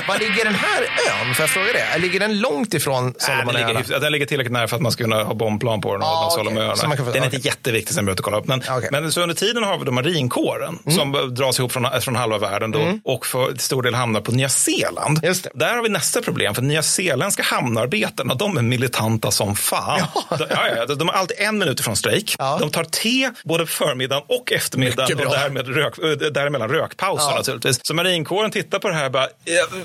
Var 0.08 0.18
ligger 0.18 0.44
den 0.44 0.54
här 0.54 0.80
ön? 0.82 1.34
Får 1.34 1.42
jag 1.42 1.50
fråga 1.50 1.66
det? 1.72 1.98
Ligger 1.98 2.20
den 2.20 2.38
långt 2.40 2.74
ifrån 2.74 3.14
Nej, 3.28 3.64
den, 3.88 4.00
den 4.00 4.12
ligger 4.12 4.26
tillräckligt 4.26 4.52
nära 4.52 4.68
för 4.68 4.76
att 4.76 4.82
man 4.82 4.92
ska 4.92 5.04
kunna 5.04 5.22
ha 5.22 5.34
bombplan 5.34 5.80
på 5.80 5.92
den. 5.92 6.02
Ah, 6.02 6.30
få- 6.36 6.42
Den 6.42 6.58
är 6.58 6.72
okej. 7.08 7.24
inte 7.24 7.36
jätteviktig, 7.36 7.94
sen 7.94 8.04
behöver 8.04 8.22
kolla 8.22 8.36
upp. 8.38 8.46
Men, 8.46 8.58
Okej. 8.70 8.88
Mm. 8.88 9.02
men 9.02 9.12
så 9.12 9.20
under 9.22 9.34
tiden 9.34 9.62
har 9.64 9.78
vi 9.78 9.84
då 9.84 9.92
marinkåren 9.92 10.78
som 10.88 11.34
dras 11.34 11.58
ihop 11.62 11.72
från, 11.72 12.00
från 12.00 12.16
halva 12.16 12.38
världen 12.38 12.70
då, 12.70 12.98
och 13.04 13.26
för 13.26 13.54
stor 13.58 13.82
del 13.82 13.94
hamnar 13.94 14.20
på 14.20 14.32
Nya 14.32 14.48
Zeeland. 14.48 15.20
Där 15.54 15.74
har 15.76 15.82
vi 15.82 15.88
nästa 15.88 16.22
problem, 16.22 16.54
för 16.54 16.62
nya 16.62 16.82
zeeländska 16.82 17.42
hamnarbetarna 17.42 18.34
de 18.34 18.56
är 18.56 18.62
militanta 18.62 19.30
som 19.30 19.56
fan. 19.56 20.00
Ja. 20.30 20.36
De, 20.36 20.46
ja, 20.50 20.68
ja, 20.76 20.94
de 20.94 21.08
har 21.08 21.14
alltid 21.14 21.36
en 21.40 21.58
minut 21.58 21.80
ifrån 21.80 21.96
strejk. 21.96 22.36
Ja. 22.38 22.56
De 22.60 22.70
tar 22.70 22.84
te 22.84 23.30
både 23.44 23.64
på 23.64 23.70
förmiddagen 23.70 24.24
och 24.28 24.52
eftermiddagen 24.52 25.26
och 25.26 25.32
därmed 25.32 25.68
rök, 25.68 25.98
äh, 25.98 26.10
däremellan 26.10 26.68
rökpauser 26.68 27.30
Ja. 27.30 27.36
naturligtvis. 27.36 27.80
Så 27.82 27.94
marinkåren 27.94 28.50
tittar 28.50 28.78
på 28.78 28.88
det 28.88 28.94
här 28.94 29.06
och 29.06 29.12
bara, 29.12 29.28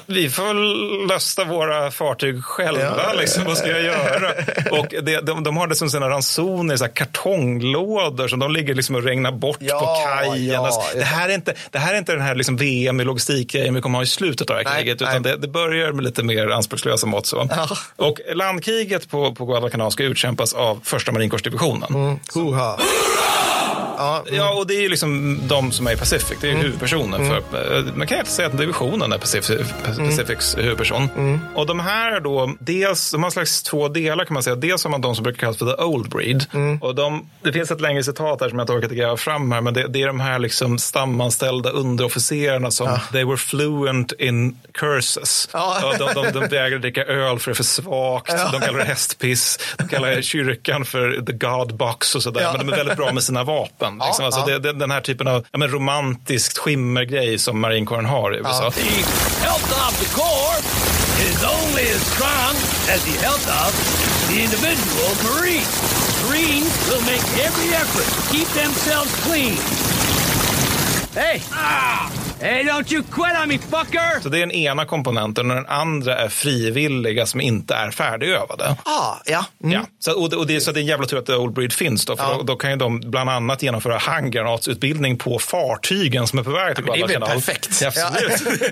vi 0.06 0.30
får 0.30 0.46
väl 0.46 1.08
lösta 1.08 1.44
våra 1.44 1.92
fartyg 1.92 2.44
själva. 2.44 3.14
Liksom, 3.20 3.44
vad 3.44 3.58
ska 3.58 3.68
jag 3.68 3.84
göra? 3.84 4.32
Och 4.72 4.88
det, 5.04 5.26
de, 5.26 5.44
de 5.44 5.58
har 5.58 5.68
det 5.68 5.76
som 5.76 5.90
sina 5.90 6.10
ransoner, 6.10 6.78
så 6.78 6.84
här 6.84 6.92
kartonglådor 6.92 8.28
som 8.28 8.40
de 8.40 8.52
ligger 8.52 8.74
liksom 8.76 8.96
och 8.96 9.04
regnar 9.04 9.32
bort 9.32 9.60
på 9.60 9.98
kajen. 10.06 10.66
Alltså, 10.66 10.98
det, 10.98 11.04
här 11.04 11.30
är 11.30 11.34
inte, 11.34 11.54
det 11.72 11.80
här 11.80 11.94
är 11.94 11.98
inte 11.98 12.12
den 12.12 12.22
här 12.22 12.36
liksom 12.36 12.58
VM 12.58 13.00
i 13.00 13.04
logistikgrejen 13.04 13.74
vi 13.74 13.82
kommer 13.82 13.98
ha 13.98 14.04
i 14.04 14.08
slutet 14.08 14.50
av 14.50 14.64
kriget. 14.64 15.02
Utan 15.02 15.22
det, 15.22 15.38
det 15.38 15.48
börjar 15.48 15.92
med 15.92 16.04
lite 16.04 16.24
mer 16.24 16.48
anspråkslösa 16.48 17.08
mått. 17.08 17.26
Så. 17.26 17.48
Ja. 17.50 17.70
Och 17.96 18.20
landkriget 18.34 19.10
på, 19.10 19.36
på 19.36 19.46
Guadalcanal 19.46 19.92
ska 19.92 20.04
utkämpas 20.04 20.54
av 20.54 20.80
första 20.84 21.12
marinkårsdivisionen. 21.12 21.96
Mm. 21.96 22.20
Hoha. 22.34 22.80
Ja, 23.98 24.24
mm. 24.28 24.36
Ja, 24.40 24.54
och 24.54 24.68
det 24.68 24.76
är 24.76 24.82
ju 24.82 24.90
liksom 24.90 25.40
de 25.48 25.72
som 25.72 25.88
är 25.88 25.94
i 25.94 25.96
Pacific. 25.96 26.38
Det 26.42 26.48
är 26.48 26.52
ju 26.52 26.58
huvudpersonen. 26.58 27.28
För, 27.28 27.38
eh, 27.78 27.84
man 27.96 28.08
kan 28.08 28.20
inte 28.20 28.32
säga 28.32 28.48
att 28.48 28.58
divisionen 28.58 29.14
är 29.14 29.18
Pacific, 29.18 29.60
Pacifics 29.98 30.58
huvudperson. 30.58 31.10
Och 31.56 31.66
de 31.66 31.80
här 31.80 32.20
då, 32.20 32.56
dels, 32.60 33.12
de 33.12 33.24
har 33.24 33.30
slags 33.30 33.64
två 33.64 33.88
delar 33.88 34.26
kan 34.26 34.34
man 34.34 34.44
säga. 34.44 34.56
Dels 34.56 34.84
har 34.84 34.92
man 34.92 35.02
de 35.02 35.16
som 35.16 35.24
brukar 35.24 35.40
kallas 35.40 35.58
för 35.58 35.76
the 35.76 35.84
old 35.84 36.10
breed. 36.10 36.46
Och 36.82 36.96
de, 36.96 37.30
det 37.42 37.54
finns 37.54 37.72
ett 37.72 37.82
längre 37.82 38.04
citat 38.04 38.42
här 38.42 38.50
som 38.50 38.60
jag 38.60 38.64
inte 38.64 38.74
orkat 38.74 38.92
gräva 38.92 39.18
fram 39.18 39.52
här. 39.52 39.62
Men 39.62 39.74
det, 39.74 39.88
det 39.88 40.02
är 40.02 40.08
de 40.08 40.20
här 40.20 40.40
liksom 40.40 40.78
stamanställda 41.58 41.70
underofficerarna 41.70 42.72
som 42.72 43.00
they 43.12 43.24
were 43.24 43.38
fluent 43.38 44.12
in 44.20 44.58
curses. 44.74 45.50
Ja. 45.54 45.78
Ja, 45.82 45.98
de, 45.98 46.14
de, 46.14 46.40
de 46.40 46.48
vägrar 46.48 46.80
dricka 46.80 47.04
öl 47.04 47.40
för 47.40 47.52
det 47.52 47.54
är 47.54 47.56
för 47.56 47.64
svagt. 47.64 48.52
De 48.52 48.62
kallar 48.62 48.80
det 48.80 48.86
hästpiss. 48.86 49.60
De 49.78 49.88
kallar 49.88 50.22
kyrkan 50.22 50.86
för 50.86 51.26
the 51.26 51.34
god 51.34 51.78
box 51.78 52.16
och 52.16 52.24
sådär. 52.24 52.42
Ja. 52.42 52.52
Men 52.58 52.68
de 52.68 52.74
är 52.74 52.78
väldigt 52.78 52.98
bra 52.98 53.14
med 53.14 53.24
sina 53.24 53.44
vapen. 53.44 53.94
Liksom. 53.94 54.16
Ja, 54.20 54.26
alltså, 54.26 54.40
ja. 54.40 54.46
det, 54.46 54.60
det, 54.60 54.80
den 54.80 54.92
här 54.92 55.02
typen 55.02 55.28
av 55.28 55.46
ja, 55.52 55.58
men 55.58 55.70
romantiskt 55.70 56.58
skimmergrej 56.58 57.40
som 57.40 57.60
marinkåren 57.60 58.06
har 58.06 58.36
i 58.36 58.38
USA. 58.38 58.72
The 58.72 58.82
health 59.42 59.88
of 59.88 60.00
the 60.00 60.10
core 60.16 60.58
is 61.30 61.44
only 61.44 61.88
as 61.96 62.02
strong 62.14 62.56
as 62.94 63.04
the 63.06 63.26
health 63.26 63.48
of 63.66 63.72
the 64.30 64.44
individual 64.44 65.12
Marine. 65.24 65.68
Marines 66.28 66.74
will 66.90 67.02
make 67.02 67.24
every 67.46 67.70
effort 67.74 68.08
to 68.16 68.22
keep 68.34 68.48
themselves 68.50 69.14
clean. 69.26 70.17
Hey! 71.18 71.42
Ah! 71.50 72.27
Hey, 72.42 72.64
don't 72.64 72.94
you 72.94 73.04
quit 73.04 73.34
on 73.44 73.50
me, 73.50 73.58
fucker! 73.60 74.22
Så 74.22 74.30
det 74.30 74.38
är 74.38 74.40
den 74.40 74.52
ena 74.52 74.86
komponenten 74.86 75.50
och 75.52 75.56
den 75.56 75.66
andra 75.66 76.18
är 76.18 76.30
frivilliga 76.30 77.26
som 77.26 77.42
inte 77.42 77.76
är 77.76 77.92
färdigövade. 77.92 78.76
Ah, 78.84 79.16
ja. 79.26 79.46
Mm. 79.64 79.74
Ja. 79.76 79.86
Så, 80.00 80.22
och, 80.22 80.30
det- 80.30 80.36
och 80.36 80.48
det, 80.48 80.62
så 80.62 80.72
det 80.72 80.80
är 80.80 80.82
en 80.82 80.88
jävla 80.88 81.06
tur 81.08 81.18
att 81.18 81.30
Old 81.30 81.54
Breed 81.54 81.74
finns 81.74 82.06
då, 82.06 82.18
för 82.18 82.24
Ja. 82.24 82.34
då, 82.38 82.44
då 82.44 82.56
kan 82.56 82.70
ju 82.72 82.76
de 82.76 83.00
bland 83.00 83.30
annat 83.30 83.64
genomföra 83.64 83.98
handgranatsutbildning 83.98 85.18
på 85.18 85.40
fartygen 85.40 86.28
som 86.28 86.40
är 86.40 86.44
på 86.44 86.52
väg 86.52 86.76
till 86.76 86.86
men 86.86 86.94
det 86.94 87.00
är 87.00 87.08
Guadalcanal. 87.08 87.30
perfekt. 87.42 87.82
Ja, 87.82 87.88
absolut. 87.88 88.70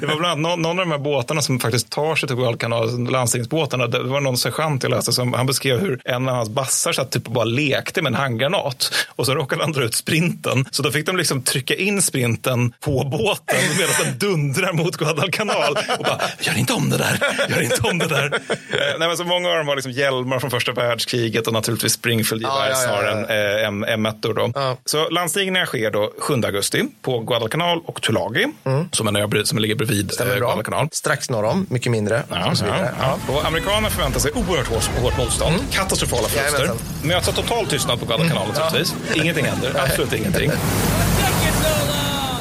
det 0.00 0.06
var 0.06 0.16
bland 0.16 0.26
annat 0.26 0.38
någon, 0.38 0.62
någon 0.62 0.78
av 0.78 0.84
de 0.86 0.90
här 0.92 0.98
båtarna 0.98 1.42
som 1.42 1.60
faktiskt 1.60 1.90
tar 1.90 2.14
sig 2.16 2.26
till 2.26 2.36
Guadalcanal, 2.36 3.10
landstingsbåtarna. 3.10 3.86
Det 3.86 4.02
var 4.02 4.20
någon 4.20 4.38
sergeant 4.38 4.82
jag 4.82 4.90
läste 4.90 5.12
som 5.12 5.32
han 5.32 5.46
beskrev 5.46 5.80
hur 5.80 6.00
en 6.04 6.28
av 6.28 6.34
hans 6.36 6.48
bassar 6.48 6.92
satt 6.92 7.10
typ 7.10 7.26
och 7.26 7.32
bara 7.32 7.44
lekte 7.44 8.02
med 8.02 8.10
en 8.10 8.16
handgranat 8.16 8.92
och 9.16 9.26
så 9.26 9.34
råkade 9.34 9.62
han 9.62 9.72
dra 9.72 9.82
ut 9.84 9.94
sprinten. 9.94 10.66
Så 10.70 10.82
då 10.82 10.90
fick 10.90 11.06
de 11.06 11.16
liksom 11.16 11.42
trycka 11.42 11.74
in 11.74 12.02
sprinten 12.02 12.37
på 12.80 13.04
båten 13.10 13.56
medan 13.78 13.94
den 14.04 14.18
dundrar 14.18 14.72
mot 14.72 14.96
Guadalcanal 14.96 15.76
och 15.98 16.04
bara, 16.04 16.20
gör 16.40 16.58
inte 16.58 16.72
om 16.72 16.90
det 16.90 16.96
där, 16.96 17.18
gör 17.48 17.60
inte 17.62 17.80
om 17.82 17.98
det 17.98 18.06
där. 18.06 18.32
Eh, 18.70 18.98
Nej, 18.98 19.08
men 19.08 19.16
så 19.16 19.24
många 19.24 19.48
av 19.50 19.56
dem 19.56 19.68
har 19.68 19.74
liksom 19.76 19.92
hjälmar 19.92 20.38
från 20.38 20.50
första 20.50 20.72
världskriget 20.72 21.46
och 21.46 21.52
naturligtvis 21.52 21.92
Springfield-gevär 21.92 22.54
Ja, 22.56 22.64
ja, 22.64 22.70
ja, 22.70 22.76
snarare 22.76 23.26
ja. 23.28 23.66
än 23.66 23.84
eh, 23.84 23.92
M- 23.94 24.06
M1. 24.06 24.34
Då. 24.34 24.52
Ja. 24.54 24.76
Så 24.84 25.08
landstigningarna 25.08 25.66
sker 25.66 25.90
då 25.90 26.12
7 26.18 26.34
augusti 26.34 26.84
på 27.02 27.18
Guadalcanal 27.20 27.80
och 27.84 28.02
Tulagi, 28.02 28.46
som, 28.92 29.08
en 29.08 29.16
ö 29.16 29.28
som 29.44 29.58
ligger 29.58 29.74
bredvid 29.74 30.04
eh, 30.10 30.14
Stämmer. 30.14 30.36
Guadalcanal. 30.38 30.88
Strax 30.92 31.30
norr 31.30 31.44
om, 31.44 31.66
mycket 31.70 31.92
mindre. 31.92 32.22
Ja, 32.30 32.50
och 32.50 32.58
så 32.58 32.64
ja. 33.00 33.18
Och 33.28 33.46
amerikanerna 33.46 33.90
förväntar 33.90 34.20
sig 34.20 34.32
oerhört 34.34 34.66
hårt, 34.68 34.84
hårt 35.02 35.18
motstånd, 35.18 35.56
katastrofala 35.72 36.28
förluster. 36.28 36.70
Möts 37.02 37.28
av 37.28 37.32
total 37.32 37.66
tystnad 37.66 38.00
på 38.00 38.06
Guadalcanal 38.06 38.48
naturligtvis. 38.48 38.94
Ingenting 39.14 39.44
händer, 39.46 39.72
absolut 39.78 40.12
ingenting. 40.12 40.50
Take 41.20 41.48
it 41.48 41.54
so 41.62 41.68
long! 41.68 42.40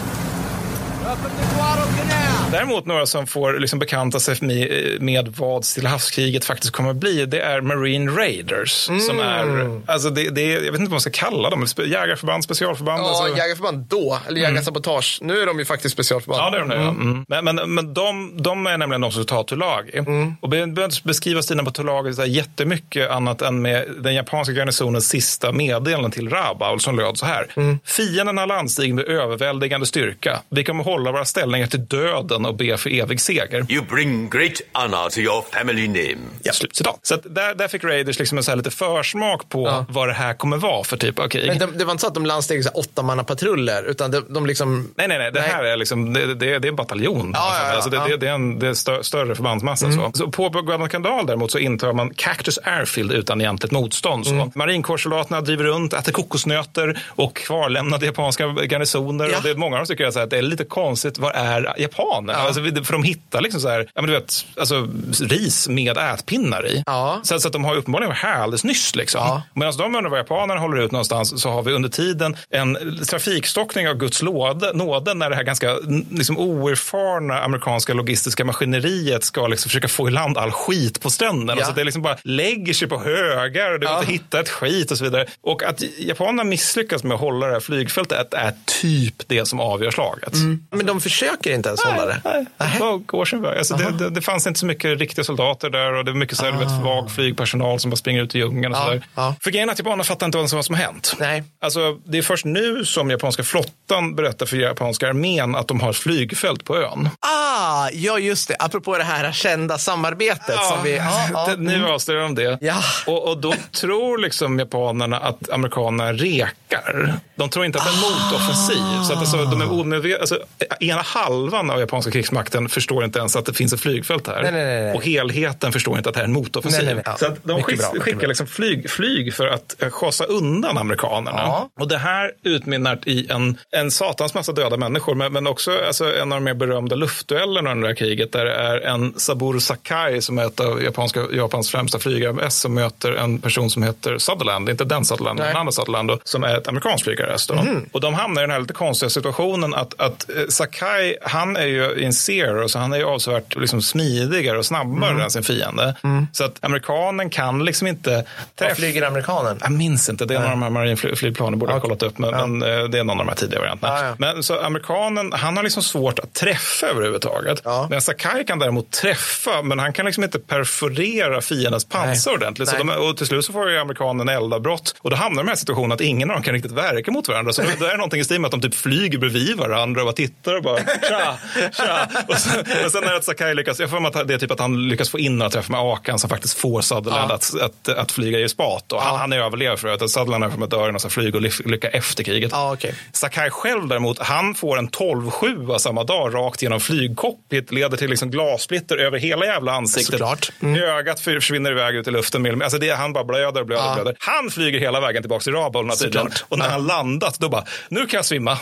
Däremot 2.52 2.86
några 2.86 3.06
som 3.06 3.28
får 3.28 3.60
liksom 3.60 3.80
bekanta 3.80 4.20
sig 4.20 4.38
med, 4.42 5.02
med 5.02 5.28
vad 5.38 5.66
Stilla 5.66 5.90
havskriget 5.90 6.46
faktiskt 6.46 6.74
kommer 6.74 6.90
att 6.90 6.96
bli, 6.96 7.26
det 7.26 7.40
är 7.42 7.62
Marine 7.62 8.12
Raiders. 8.12 8.72
Som 8.72 9.20
är, 9.20 9.82
alltså 9.86 10.10
det, 10.10 10.30
det 10.30 10.42
jag 10.42 10.60
vet 10.60 10.68
inte 10.68 10.80
vad 10.80 10.92
man 10.92 11.02
ska 11.02 11.10
kalla 11.10 11.50
dem, 11.50 11.66
jägarförband, 11.86 12.44
specialförband. 12.44 13.02
Ja, 13.02 13.10
alltså. 13.10 13.38
jägarförband 13.38 13.86
då, 13.90 14.20
eller 14.28 14.42
jägarsabotage. 14.42 15.18
Nu 15.22 15.42
är 15.42 15.46
de 15.46 15.60
ju 15.60 15.66
faktiskt 15.66 15.94
specialförband. 15.94 16.42
Ja, 16.42 16.50
det 16.50 16.58
är 16.58 16.62
de 16.62 16.68
nu. 16.68 16.76
ja. 16.76 16.90
Mm. 16.90 17.26
Men, 17.28 17.46
men, 17.46 17.76
men 17.76 17.94
de, 17.94 18.34
de 18.44 18.68
är 18.68 18.78
nämligen 18.78 19.02
de 19.02 19.12
som 19.12 19.26
tar 19.26 19.44
Tulagi. 19.44 20.00
Och 20.42 20.54
vi 20.54 20.66
behöver 20.68 21.08
beskriva 21.08 21.42
stilen 21.42 21.66
på 21.66 21.72
Tulagi 21.72 22.14
så 22.14 22.26
jättemycket 22.26 23.10
annat 23.10 23.42
än 23.42 23.62
med 23.62 23.86
den 24.00 24.16
japanska 24.16 24.54
garnisonens 24.54 25.08
sista 25.08 25.52
meddelande 25.52 26.12
till 26.12 26.30
Rabaul 26.30 26.80
som 26.80 26.98
löd 26.98 27.18
så 27.18 27.26
här. 27.26 27.48
Fienden 27.86 28.38
har 28.38 28.48
landstigit 28.48 28.96
med 28.96 29.06
överväldigande 29.06 29.86
styrka. 29.86 30.40
Vi 30.50 30.64
kommer 30.64 30.84
hålla 30.84 30.97
våra 31.06 31.26
ställningar 31.26 31.68
till 31.68 31.86
döden 31.86 32.46
och 32.46 32.56
be 32.56 32.78
för 32.78 32.90
evig 32.90 33.22
seger. 33.22 33.66
You 33.70 33.86
bring 33.86 34.30
great 34.30 34.62
honor 34.74 35.10
to 35.10 35.20
your 35.20 35.46
family 35.52 35.88
name. 35.88 36.18
Ja. 36.44 36.54
Slutcitat. 36.54 37.00
Så 37.02 37.16
att 37.16 37.36
där, 37.36 37.56
där 37.56 37.68
fick 37.68 37.84
Raiders 37.84 38.20
liksom 38.20 38.38
en 38.38 38.44
så 38.44 38.52
här 38.52 38.56
lite 38.56 38.72
försmak 38.72 39.50
på 39.50 39.86
vad 39.90 40.08
det 40.08 40.14
här 40.14 40.34
kommer 40.34 40.58
vara 40.58 40.84
för 40.84 40.98
typ 40.98 41.20
av 41.20 41.28
krig. 41.28 41.48
Men 41.48 41.58
det, 41.58 41.68
det 41.78 41.86
var 41.86 41.92
inte 41.92 42.02
så 42.02 42.08
att 42.08 42.14
de 42.14 42.26
landsteg 42.26 42.64
så 42.64 42.70
här 42.70 42.78
åttamannapatruller, 42.78 43.84
utan 43.84 44.12
de, 44.12 44.26
de 44.30 44.46
liksom... 44.46 44.94
Nej, 44.96 45.08
nej, 45.08 45.18
nej. 45.18 45.32
Det 45.32 45.42
här 45.42 45.64
är, 45.64 45.78
liksom, 45.78 46.14
det, 46.14 46.26
det, 46.26 46.60
det 46.60 46.68
är 46.68 46.70
en 46.70 46.76
bataljon. 46.76 47.32
Ja, 47.34 47.56
ja, 47.60 47.70
ja, 47.70 47.76
alltså 47.76 47.90
det, 47.90 47.98
ja. 47.98 48.08
det, 48.08 48.18
det 48.18 48.28
är 48.28 48.34
en 48.34 48.60
det 48.60 48.68
är 48.68 48.74
stö, 48.74 49.04
större 49.04 49.36
förbandsmassa. 49.36 49.86
Mm. 49.86 49.98
Så. 49.98 50.12
Så 50.14 50.32
på 50.32 50.50
Guadalcanal 50.50 51.26
däremot 51.26 51.52
så 51.52 51.60
intar 51.60 51.94
man 51.94 52.14
Cactus 52.14 52.60
Airfield 52.64 53.12
utan 53.12 53.42
egentligt 53.42 53.72
motstånd. 53.72 54.28
Så. 54.28 54.34
Mm. 54.34 54.52
Marinkårssoldaterna 54.56 55.42
driver 55.42 55.64
runt, 55.64 55.94
äter 55.94 56.12
kokosnötter 56.12 57.00
och 57.08 57.36
kvarlämnade 57.36 58.06
japanska 58.06 58.48
garnisoner. 58.48 59.36
Och 59.38 59.44
det, 59.44 59.56
många 59.56 59.76
av 59.76 59.80
dem 59.80 59.86
tycker 59.88 60.06
att 60.06 60.14
så 60.14 60.20
här, 60.20 60.24
att 60.24 60.30
det 60.30 60.38
är 60.38 60.42
lite 60.42 60.64
konstigt, 60.64 60.87
vad 61.20 61.36
är 61.36 61.74
japaner? 61.78 62.34
Alltså, 62.34 62.62
vi- 62.62 62.84
för 62.84 62.94
de 62.94 63.04
hittar 63.04 63.42
liksom 63.42 63.62
så 63.62 63.70
här, 63.70 63.80
ja, 63.96 64.02
men 64.02 64.06
du 64.06 64.14
vet, 64.14 64.46
alltså, 64.60 64.88
ris 65.20 65.68
med 65.68 65.98
ätpinnar 65.98 66.68
i. 66.68 66.84
Så, 67.24 67.40
så 67.40 67.48
att 67.48 67.54
de 67.54 67.66
har 67.66 67.76
uppenbarligen 67.76 68.10
varit 68.10 68.18
här 68.24 68.42
alldeles 68.42 68.64
nyss. 68.64 68.96
Liksom. 68.96 69.22
Medan 69.54 69.78
de 69.78 69.96
undrar 69.96 70.10
var 70.10 70.18
japanerna 70.18 70.60
håller 70.60 70.82
ut 70.82 70.92
någonstans 70.92 71.42
så 71.42 71.50
har 71.50 71.64
vi 71.64 71.74
under 71.74 71.90
tiden 71.90 72.38
en 72.50 72.78
trafikstockning 73.10 73.88
av 73.90 73.96
Guds 73.96 74.22
låde, 74.22 74.74
nåde 74.74 75.14
när 75.14 75.30
det 75.30 75.36
här 75.36 75.44
ganska 75.44 75.76
liksom, 76.12 76.38
oerfarna 76.38 77.40
amerikanska 77.44 77.94
logistiska 77.94 78.46
maskineriet 78.46 79.24
ska 79.24 79.48
liksom, 79.48 79.70
försöka 79.70 79.88
få 79.88 80.08
i 80.08 80.12
land 80.12 80.38
all 80.38 80.52
skit 80.52 81.02
på 81.02 81.10
stränderna. 81.10 81.60
Ja. 81.62 81.66
Så 81.66 81.72
det 81.72 81.84
liksom 81.84 82.02
bara 82.02 82.18
lägger 82.24 82.74
sig 82.74 82.88
på 82.88 83.00
högar 83.00 83.72
och 83.74 83.80
det 83.80 83.86
går 83.86 83.96
inte 83.96 84.08
att 84.08 84.14
hitta 84.14 84.40
ett 84.40 84.50
skit 84.50 84.92
och 84.92 84.98
så 84.98 85.04
vidare. 85.04 85.26
Och 85.42 85.64
att 85.64 85.82
japanerna 86.00 86.44
misslyckas 86.44 87.04
med 87.04 87.16
att 87.16 87.22
hålla 87.22 87.48
det 87.48 87.54
här 87.54 87.60
flygfältet 87.60 88.34
är 88.34 88.54
typ 88.82 89.14
det 89.28 89.46
som 89.48 89.60
avgör 89.60 89.92
slaget. 89.92 90.34
Men 90.78 90.86
de 90.86 91.02
försöker 91.02 91.54
inte 91.54 91.70
ens 91.70 91.84
hålla 91.84 92.06
det. 92.06 92.22
Nej, 92.26 92.46
det 92.58 92.80
bara 92.80 92.98
går 92.98 93.26
sin 93.26 93.42
väg. 93.42 93.58
Alltså 93.58 93.76
det, 93.76 93.92
det, 93.92 94.10
det 94.10 94.22
fanns 94.22 94.48
inte 94.48 94.60
så 94.60 94.66
mycket 94.66 95.00
riktiga 95.00 95.26
soldater 95.26 95.70
där 95.70 95.94
och 95.94 96.06
det 96.06 96.12
var 96.12 96.20
mycket 96.20 96.38
så 96.38 96.46
här, 96.46 96.52
vet, 96.52 96.72
vag 96.84 97.12
flygpersonal 97.12 97.80
som 97.80 97.90
bara 97.92 97.96
springer 97.98 98.24
ut 98.24 98.36
i 98.36 98.38
djungeln. 98.38 98.74
Och 98.74 98.78
Ah. 98.80 98.84
Ja, 98.84 98.86
så 98.88 98.92
där. 98.94 99.04
ja. 99.16 99.36
För 99.44 99.52
grejen 99.52 99.70
är 99.70 99.74
att 99.74 99.80
japanerna 99.80 100.04
fattar 100.04 100.26
inte 100.26 100.38
vad 100.38 100.50
som, 100.50 100.58
vad 100.58 100.66
som 100.66 100.76
har 100.76 100.82
hänt. 100.84 101.16
Nej. 101.20 101.44
Alltså, 101.62 101.98
det 102.06 102.18
är 102.18 102.22
först 102.22 102.46
nu 102.46 102.86
som 102.86 103.10
japanska 103.10 103.44
flottan 103.44 104.16
berättar 104.16 104.46
för 104.46 104.58
japanska 104.58 105.08
armén 105.10 105.56
att 105.56 105.68
de 105.68 105.80
har 105.80 105.90
ett 105.90 105.96
flygfält 105.98 106.64
på 106.64 106.78
ön. 106.78 107.10
Ah, 107.20 107.90
ja 107.94 108.20
just 108.20 108.48
det. 108.48 108.56
Apropå 108.60 108.98
det 108.98 109.04
här 109.04 109.32
kända 109.32 109.78
samarbetet 109.78 110.56
som 110.64 110.84
vi... 110.84 110.98
Ja, 110.98 111.28
ja. 111.34 111.46
Det, 111.48 111.58
nu 111.62 111.88
avslöjar 111.88 112.22
de 112.22 112.36
det. 112.36 112.58
Ja. 112.62 112.76
Och, 113.08 113.28
och 113.30 113.38
då 113.38 113.54
tror 113.72 114.18
liksom 114.18 114.60
japanerna 114.60 115.18
att 115.18 115.50
amerikanerna 115.50 116.14
rekar. 116.14 117.14
De 117.36 117.50
tror 117.50 117.66
inte 117.66 117.80
att 117.80 117.86
det 117.86 117.92
är 117.92 117.94
en 117.94 118.02
motoffensiv. 118.02 119.04
Så 119.08 119.14
att 119.14 119.20
alltså, 119.20 119.46
de 119.46 119.62
är 119.62 119.72
omedvetna. 119.72 120.20
Alltså, 120.20 120.40
ena 120.80 121.02
halvan 121.02 121.70
av 121.70 121.80
japanska 121.80 122.12
krigsmakten 122.12 122.70
förstår 122.70 123.06
inte 123.06 123.20
ens 123.20 123.36
att 123.36 123.46
det 123.46 123.54
finns 123.54 123.74
ett 123.74 123.80
flygfält 123.80 124.28
här. 124.28 124.42
Nej, 124.42 124.52
nej, 124.52 124.84
nej. 124.84 124.94
Och 124.94 125.06
helheten 125.06 125.72
förstår 125.72 125.98
inte 125.98 126.10
att 126.10 126.16
det 126.16 126.20
här 126.20 126.26
är 126.26 126.28
en 126.28 126.34
motoffensiv. 126.34 127.02
Ja. 127.06 127.18
Så 127.18 127.36
de 127.44 127.64
skick, 127.64 127.80
bra, 127.80 128.02
skickar 128.02 128.28
liksom 128.28 128.48
flyg, 128.48 128.90
flyg 128.90 129.34
för 129.34 129.48
att 129.48 129.82
eh, 129.82 129.90
skjutsa 129.90 130.24
undan 130.24 130.78
amerikanerna. 130.78 131.38
Ja. 131.38 131.70
Och 131.80 131.88
det 131.88 131.98
här 131.98 132.32
utmynnar 132.44 133.00
i 133.06 133.28
en, 133.32 133.58
en 133.72 133.92
satans 133.92 134.34
massa 134.34 134.52
döda 134.52 134.78
människor. 134.78 135.16
Men, 135.16 135.34
men 135.34 135.48
också 135.48 135.72
alltså, 135.88 136.16
en 136.16 136.32
av 136.32 136.38
de 136.38 136.44
mer 136.44 136.54
berömda 136.54 136.96
luftduellerna 136.96 137.72
under 137.72 137.82
det 137.82 137.90
här 137.90 137.96
kriget. 137.96 138.32
Där 138.32 138.46
det 138.46 138.56
är 138.56 138.80
en 138.82 139.20
Saburo 139.20 139.60
Sakai 139.60 140.22
som 140.22 140.38
är 140.38 140.46
ett 140.46 140.60
av 140.60 140.84
japanska, 140.84 141.22
Japans 141.32 141.72
främsta 141.72 142.00
flygare 142.00 142.50
som 142.50 142.74
möter 142.74 143.12
en 143.12 143.40
person 143.40 143.70
som 143.70 143.84
heter 143.84 144.18
Sutherland. 144.18 144.70
Inte 144.70 144.84
den 144.86 145.06
Sutherland, 145.06 145.40
men 145.40 145.48
en 145.48 145.56
annan 145.56 145.74
Sutherland 145.74 146.12
som 146.24 146.44
är 146.44 146.58
ett 146.58 146.68
amerikanskt 146.68 147.04
flygare. 147.04 147.38
Mhm. 147.54 147.90
Och 147.92 148.02
de 148.02 148.14
hamnar 148.14 148.42
i 148.42 148.44
den 148.44 148.52
här 148.52 148.60
lite 148.60 148.74
konstiga 148.74 149.10
situationen 149.10 149.74
att, 149.74 150.02
att 150.02 150.30
eh, 150.30 150.48
Sakai, 150.58 151.16
han 151.22 151.56
är 151.56 151.66
ju 151.66 152.04
en 152.06 152.14
zero, 152.14 152.70
så 152.70 152.80
han 152.80 152.94
är 152.94 152.98
ju 152.98 153.04
avsevärt 153.04 153.56
liksom, 153.56 153.82
smidigare 153.82 154.58
och 154.58 154.66
snabbare 154.66 155.12
Mm. 155.12 155.22
än 155.24 155.30
sin 155.32 155.44
fiende. 155.44 155.96
Mm. 156.04 156.28
Så 156.32 156.44
att 156.44 156.58
amerikanen 156.62 157.30
kan 157.30 157.66
liksom 157.66 157.88
inte 157.88 158.26
Vad 158.60 158.78
flyger 158.78 159.02
amerikanen? 159.02 159.58
jag 159.62 159.72
minns 159.72 160.10
inte, 160.10 160.26
det 160.26 160.36
är 160.36 160.40
någon 160.40 160.46
av 160.46 160.52
de 160.52 160.64
här 160.64 160.70
marinflygplanen 160.70 161.60
borde 161.60 161.72
jag 161.72 161.76
ha 161.80 161.82
kollat 161.82 162.04
upp, 162.04 162.18
men, 162.18 162.32
men 162.32 162.62
eh, 162.80 162.84
det 162.84 163.00
är 163.00 163.04
någon 163.04 163.20
av 163.20 163.26
de 163.26 163.28
här 163.30 163.36
tidiga 163.36 163.60
varianterna. 163.60 163.94
Ja, 164.00 164.06
ja. 164.06 164.16
Men 164.18 164.44
så 164.44 164.60
amerikanen, 164.60 165.34
han 165.34 165.58
har 165.58 165.64
liksom 165.64 165.84
svårt 165.84 166.20
att 166.20 166.34
träffa 166.34 166.88
överhuvudtaget. 166.88 167.62
Men 167.90 168.02
Sakai 168.02 168.44
kan 168.46 168.60
däremot 168.60 168.92
träffa, 168.92 169.62
men 169.62 169.80
han 169.80 169.94
kan 169.94 170.06
liksom 170.06 170.24
inte 170.24 170.40
perforera 170.40 171.42
fiendens 171.42 171.86
pansar 171.86 172.32
ordentligt. 172.32 172.70
Så 172.70 172.76
Nej. 172.84 172.96
de, 172.98 173.10
och 173.10 173.18
till 173.18 173.26
slut 173.28 173.46
så 173.46 173.54
får 173.54 173.70
ju 173.72 173.78
amerikanen 173.78 174.30
eldavbrott 174.30 174.96
och 175.02 175.10
då 175.10 175.16
hamnar 175.16 175.38
de 175.38 175.40
i 175.40 175.44
den 175.44 175.48
här 175.50 175.56
situationen 175.56 175.92
att 175.92 176.02
ingen 176.02 176.30
av 176.30 176.36
dem 176.36 176.44
kan 176.44 176.54
riktigt 176.54 176.72
verka 176.72 177.12
mot 177.12 177.28
varandra. 177.28 177.54
Så 177.54 177.62
det 177.62 177.86
är 177.92 177.98
någonting 177.98 178.20
i 178.20 178.24
stil 178.24 178.42
med 178.42 178.46
att 178.46 178.52
de 178.52 178.62
typ 178.62 178.76
flyger 178.76 179.18
bredvid 179.18 179.58
varandra 179.58 180.02
och 180.02 180.06
bara 180.06 180.14
tittar 180.16 180.47
och 180.56 180.64
bara 180.64 180.78
tja, 180.78 181.38
tja. 181.72 182.08
Och 182.28 182.38
sen, 182.38 182.60
och 182.86 182.92
sen 182.92 183.04
när 183.04 183.22
Sakai 183.22 183.56
lyckas, 183.56 183.80
jag 183.80 183.90
får 183.90 184.08
att 184.08 184.28
det 184.28 184.34
är 184.34 184.38
typ 184.38 184.52
att 184.52 184.60
han 184.60 184.88
lyckas 184.88 185.10
få 185.10 185.20
in 185.20 185.38
några 185.38 185.50
träffar 185.50 185.72
med 185.72 185.82
Akan 185.82 186.20
som 186.20 186.30
faktiskt 186.30 186.58
får 186.60 186.82
Sutherland 186.82 187.32
Ja. 187.32 187.36
att, 187.36 187.62
att, 187.62 187.98
att 187.98 188.12
flyga 188.12 188.40
i 188.40 188.50
spat. 188.50 188.92
Och 188.92 189.02
han, 189.02 189.20
han 189.20 189.34
är 189.34 189.40
överlever 189.40 189.76
för 189.78 189.88
att 189.88 190.10
Sutherland 190.12 190.44
är 190.44 190.50
för 190.50 190.64
att 190.64 190.70
dör 190.70 190.90
i 190.90 190.92
någon 190.92 191.10
flygolycka 191.10 191.88
efter 191.90 192.24
kriget. 192.24 192.52
Ja, 192.54 192.74
okej. 192.74 192.96
Sakai 193.12 193.50
själv 193.50 193.88
däremot, 193.88 194.20
han 194.20 194.56
får 194.56 194.78
en 194.78 194.90
12-7 194.90 195.78
samma 195.78 196.04
dag 196.04 196.34
rakt 196.36 196.62
genom 196.62 196.80
flygcockpit, 196.80 197.72
leder 197.72 197.98
till 197.98 198.10
liksom 198.10 198.32
glassplitter 198.32 198.98
över 198.98 199.18
hela 199.20 199.46
jävla 199.46 199.72
ansiktet. 199.72 200.12
Såklart. 200.12 200.52
Ögat 200.98 201.20
för- 201.20 201.34
försvinner 201.40 201.72
iväg 201.72 201.96
ut 201.96 202.08
i 202.08 202.12
luften. 202.12 202.62
Alltså 202.62 202.78
det, 202.78 202.90
han 202.90 203.14
bara 203.14 203.24
blöder 203.24 203.62
och 203.62 203.68
blöder 203.68 203.84
och 203.84 203.90
Ja. 203.90 203.96
blöder. 203.96 204.16
Han 204.20 204.50
flyger 204.50 204.80
hela 204.80 205.00
vägen 205.00 205.24
tillbaka 205.24 205.44
till 205.44 205.54
Rabaul. 205.54 205.92
Såklart. 205.92 206.44
Och 206.50 206.58
när 206.60 206.70
han 206.70 206.88
landat, 206.88 207.40
då 207.40 207.50
bara, 207.50 207.64
nu 207.90 208.06
kan 208.06 208.18
jag 208.18 208.26
svimma. 208.26 208.58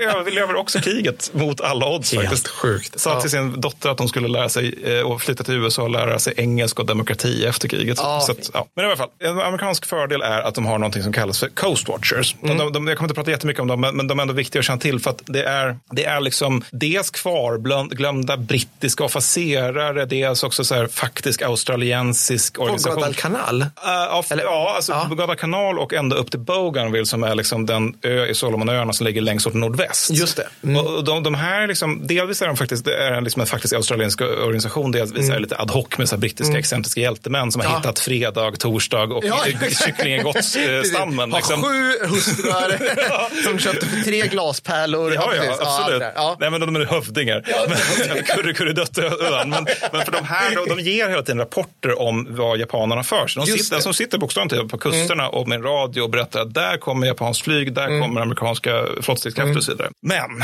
överlever 0.00 0.56
också 0.56 0.80
kriget 0.80 1.30
mot 1.34 1.60
alla 1.60 1.86
odds 1.86 2.12
Helt 2.12 2.24
faktiskt. 2.24 2.48
sjukt. 2.48 3.00
Sa 3.00 3.10
Ja. 3.10 3.20
till 3.20 3.30
sin 3.30 3.60
dotter 3.60 3.90
att 3.90 3.98
hon 3.98 4.08
skulle 4.08 4.28
lära 4.28 4.48
sig 4.48 4.74
eh, 4.84 5.00
och 5.10 5.22
flytta 5.22 5.44
till 5.44 5.54
USA 5.54 5.82
och 5.82 5.90
lära 5.90 6.18
sig 6.18 6.34
engelska 6.36 6.82
och 6.82 6.88
demokrati 6.88 7.46
efter 7.46 7.68
kriget. 7.68 7.98
Ja. 8.02 8.20
Så 8.20 8.32
att, 8.32 8.50
ja. 8.54 8.66
Men 8.76 8.84
i 8.84 8.88
alla 8.88 8.96
fall, 8.96 9.08
en 9.18 9.40
amerikansk 9.40 9.86
fördel 9.86 10.22
är 10.22 10.40
att 10.40 10.54
de 10.54 10.66
har 10.66 10.78
någonting 10.78 11.02
som 11.02 11.12
kallas 11.12 11.38
för 11.40 11.48
Coast 11.48 11.88
Watchers. 11.88 12.36
Mm. 12.42 12.58
De, 12.58 12.72
de, 12.72 12.86
jag 12.88 12.96
kommer 12.96 13.06
inte 13.06 13.14
prata 13.14 13.30
jättemycket 13.30 13.60
om 13.60 13.66
dem, 13.68 13.80
men, 13.80 13.96
men 13.96 14.06
de 14.06 14.18
är 14.18 14.22
ändå 14.22 14.34
viktiga 14.34 14.60
att 14.60 14.66
känna 14.66 14.78
till 14.80 15.00
för 15.00 15.10
att 15.10 15.22
det 15.26 15.42
är, 15.42 15.78
det 15.90 16.04
är 16.04 16.20
liksom 16.20 16.64
dels 16.70 17.10
kvarglömda 17.10 18.36
brittiska 18.36 19.04
officerare, 19.04 20.04
dels 20.04 20.42
också 20.42 20.64
så 20.64 20.74
här 20.74 20.86
faktisk 20.86 21.42
australiensisk 21.42 22.54
På 22.54 22.62
organisation. 22.62 22.96
Guadalcanal? 22.96 23.62
Uh, 23.62 23.68
ja, 23.84 24.22
ja, 24.42 24.72
alltså 24.76 24.92
Ja. 24.92 25.08
Guadalcanal 25.14 25.78
och 25.78 25.92
ända 25.94 26.16
upp 26.16 26.30
till 26.30 26.40
Bougainville 26.40 27.06
som 27.06 27.22
är 27.24 27.34
liksom 27.34 27.66
den 27.66 27.94
ö 28.02 28.26
i 28.26 28.34
Solomonöarna 28.34 28.92
som 28.92 29.06
ligger 29.06 29.20
längst 29.20 29.46
åt 29.46 29.54
nordväst. 29.54 29.87
Just 30.10 30.36
det. 30.36 30.48
Mm. 30.62 30.76
Och 30.86 31.04
de, 31.04 31.22
de 31.22 31.34
här, 31.34 31.66
liksom, 31.66 32.06
delvis 32.06 32.42
är 32.42 32.46
de 32.46 32.56
faktiskt 32.56 32.84
det 32.84 32.94
är 32.96 33.12
en, 33.12 33.24
liksom 33.24 33.40
en 33.40 33.46
faktisk 33.46 33.74
australiensisk 33.74 34.20
organisation, 34.20 34.92
delvis 34.92 35.28
är 35.28 35.32
det 35.34 35.38
lite 35.40 35.56
ad 35.58 35.72
hoc 35.72 35.86
med 35.98 36.08
så 36.08 36.16
brittiska 36.16 36.48
Mm. 36.50 36.58
excentriska 36.60 37.00
hjältemän 37.00 37.52
som 37.52 37.60
har 37.60 37.68
Ja. 37.72 37.76
hittat 37.78 37.98
fredag, 37.98 38.52
torsdag 38.58 39.02
och 39.02 39.24
Ja, 39.24 39.44
kycklingegottsstammen. 39.84 41.32
Har 41.32 41.38
Liksom. 41.38 41.62
sju 41.62 42.06
hustrur 42.06 43.42
som 43.44 43.58
köpte 43.58 43.86
för 43.86 44.00
tre 44.04 44.26
glaspärlor. 44.26 45.14
Ja, 45.14 45.32
ja, 45.36 45.56
absolut. 45.60 46.02
Ja. 46.14 46.36
Nej, 46.40 46.50
men 46.50 46.60
de 46.60 46.76
är 46.76 46.84
hövdingar. 46.84 47.40
Kurre, 48.36 48.54
kurre, 48.54 48.72
dötterön. 48.72 49.50
Men, 49.50 49.66
men 49.92 50.04
för 50.04 50.12
de 50.12 50.24
här, 50.24 50.54
de, 50.54 50.76
de 50.76 50.82
ger 50.82 51.08
hela 51.08 51.22
tiden 51.22 51.38
rapporter 51.38 51.98
om 52.00 52.26
vad 52.30 52.58
japanerna 52.58 53.02
för 53.02 53.26
sig. 53.26 53.42
De 53.46 53.58
sitter, 53.58 53.80
som 53.80 53.94
sitter 53.94 54.18
bokstavligt 54.18 54.54
talat 54.54 54.70
på 54.70 54.78
kusterna 54.78 55.28
och 55.28 55.48
med 55.48 55.64
radio 55.64 56.02
och 56.02 56.10
berättar 56.10 56.40
att 56.40 56.54
där 56.54 56.76
kommer 56.76 57.06
japanskt 57.06 57.44
flyg, 57.44 57.72
där 57.72 58.00
kommer 58.00 58.20
amerikanska 58.20 58.84
flottstridskrafter 59.02 59.67
så 59.68 59.72
vidare. 59.72 59.90
Men 60.02 60.42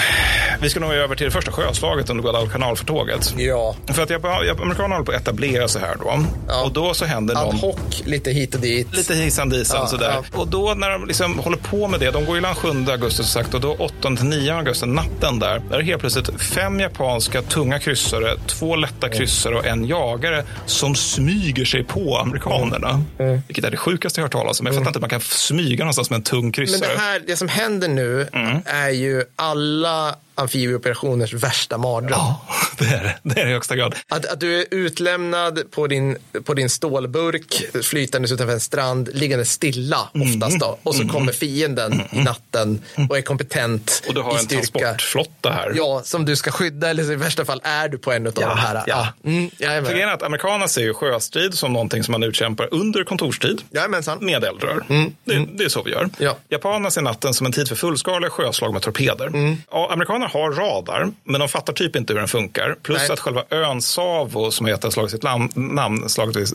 vi 0.60 0.70
ska 0.70 0.80
nog 0.80 0.92
över 0.92 1.14
till 1.16 1.24
det 1.24 1.30
första 1.30 1.52
sjöslaget 1.52 2.10
under 2.10 2.22
Guadalcanal-förtåget. 2.22 3.34
Ja. 3.36 3.76
För 3.92 4.02
att 4.02 4.10
amerikanerna 4.10 4.94
håller 4.94 5.04
på 5.04 5.12
att 5.12 5.20
etablera 5.20 5.68
sig 5.68 5.80
här 5.82 5.96
då. 6.00 6.24
Och 6.64 6.72
då 6.72 6.94
så 6.94 7.04
händer 7.04 7.34
Ad 7.36 7.44
någon... 7.44 7.56
hoc, 7.56 8.02
lite 8.04 8.30
hit 8.30 8.54
och 8.54 8.60
dit. 8.60 8.96
Lite 8.96 9.14
hisan 9.14 9.48
disan 9.48 9.80
Ja, 9.80 9.86
sådär. 9.86 10.12
ja. 10.32 10.38
Och 10.40 10.48
då 10.48 10.74
när 10.74 10.90
de 10.90 11.06
liksom 11.06 11.38
håller 11.38 11.56
på 11.56 11.88
med 11.88 12.00
det, 12.00 12.10
de 12.10 12.24
går 12.24 12.34
ju 12.34 12.38
i 12.38 12.42
land 12.42 12.56
7 12.56 12.68
augusti 12.68 13.16
som 13.16 13.24
sagt 13.24 13.54
och 13.54 13.60
då 13.60 13.74
8 13.78 13.92
till 14.16 14.24
9 14.24 14.54
augusti, 14.54 14.86
natten 14.86 15.38
där, 15.38 15.58
där 15.68 15.74
är 15.74 15.78
det 15.78 15.84
helt 15.84 16.00
plötsligt 16.00 16.40
fem 16.42 16.80
japanska 16.80 17.42
tunga 17.42 17.78
kryssare, 17.78 18.36
två 18.46 18.76
lätta 18.76 19.08
kryssare 19.08 19.54
och 19.54 19.66
en 19.66 19.84
jagare 19.84 20.44
som 20.66 20.94
smyger 20.94 21.64
sig 21.64 21.84
på 21.84 22.18
amerikanerna. 22.18 23.02
Mm. 23.18 23.40
Vilket 23.48 23.64
är 23.64 23.70
det 23.70 23.76
sjukaste 23.76 24.20
jag 24.20 24.24
hört 24.24 24.32
talas 24.32 24.60
om. 24.60 24.66
Jag 24.66 24.74
fattar 24.74 24.88
inte 24.88 24.96
att 24.98 25.00
man 25.00 25.10
kan 25.10 25.20
smyga 25.20 25.84
någonstans 25.84 26.10
med 26.10 26.16
en 26.16 26.22
tung 26.22 26.42
Men 26.42 26.52
kryssare. 26.52 26.92
det, 26.94 27.00
här, 27.00 27.22
det 27.26 27.36
som 27.36 27.48
händer 27.48 27.88
nu 27.88 28.28
Mm. 28.32 28.58
är 28.64 28.88
ju 28.90 29.13
alla 29.36 30.18
amfibieoperationers 30.34 31.32
värsta 31.32 31.78
mardröm. 31.78 32.12
Ja, 32.12 32.40
det 32.78 32.84
är 32.84 33.02
det. 33.04 33.16
Det 33.22 33.40
är 33.40 33.44
det 33.44 33.50
i 33.50 33.54
högsta 33.54 33.76
grad. 33.76 33.94
Att, 34.08 34.26
att 34.26 34.40
du 34.40 34.60
är 34.60 34.66
utlämnad 34.70 35.70
på 35.70 35.86
din, 35.86 36.18
på 36.44 36.54
din 36.54 36.70
stålburk 36.70 37.64
flytandes 37.82 38.32
utanför 38.32 38.54
en 38.54 38.60
strand, 38.60 39.08
liggande 39.12 39.44
stilla 39.44 40.08
oftast 40.14 40.60
då. 40.60 40.78
Och 40.82 40.94
så 40.94 41.08
kommer 41.08 41.32
fienden 41.32 42.02
i 42.12 42.22
natten 42.22 42.82
och 43.10 43.18
är 43.18 43.22
kompetent 43.22 44.02
Och 44.08 44.14
du 44.14 44.20
har 44.20 44.36
i 44.36 44.38
en 44.38 44.46
transportflotta 44.46 45.50
här. 45.50 45.72
Ja, 45.76 46.02
som 46.04 46.24
du 46.24 46.36
ska 46.36 46.50
skydda 46.50 46.90
eller 46.90 47.12
i 47.12 47.16
värsta 47.16 47.44
fall 47.44 47.60
är 47.64 47.88
du 47.88 47.98
på 47.98 48.12
en 48.12 48.26
av 48.26 48.32
de 48.32 48.44
här. 48.44 48.82
ja. 48.86 49.08
Mm. 49.24 49.50
För 49.58 49.90
grejen 49.90 50.08
är 50.08 50.12
att 50.12 50.22
amerikanerna 50.22 50.68
ser 50.68 50.82
ju 50.82 50.94
sjöstrid 50.94 51.54
som 51.54 51.72
någonting 51.72 52.04
som 52.04 52.12
man 52.12 52.22
utkämpar 52.22 52.68
under 52.70 53.04
kontorstid. 53.04 53.62
Jajamensan. 53.70 54.18
Med 54.20 54.44
eldrör. 54.44 54.84
Det, 55.24 55.46
det 55.54 55.64
är 55.64 55.68
så 55.68 55.82
vi 55.82 55.90
gör. 55.90 56.08
Ja. 56.18 56.36
Japanerna 56.48 56.90
ser 56.90 57.02
natten 57.02 57.34
som 57.34 57.46
en 57.46 57.52
tid 57.52 57.68
för 57.68 57.76
fullskaliga 57.76 58.30
sjöslag 58.30 58.72
med 58.72 58.82
torpeder. 58.82 59.56
Ja, 59.70 59.88
amerikanerna 59.92 60.23
har 60.26 60.50
radar, 60.50 61.08
men 61.24 61.40
de 61.40 61.48
fattar 61.48 61.72
typ 61.72 61.96
inte 61.96 62.12
hur 62.12 62.18
den 62.20 62.28
funkar. 62.28 62.76
Plus 62.82 62.98
Nej. 62.98 63.10
att 63.10 63.20
själva 63.20 63.42
ön 63.50 63.82
Savo, 63.82 64.50
som 64.50 64.66
heter 64.66 64.90
slagit 64.90 65.10
sitt 65.10 65.22
lam- 65.24 65.50
namn, 65.54 66.08
slaget 66.08 66.36
vid, 66.36 66.48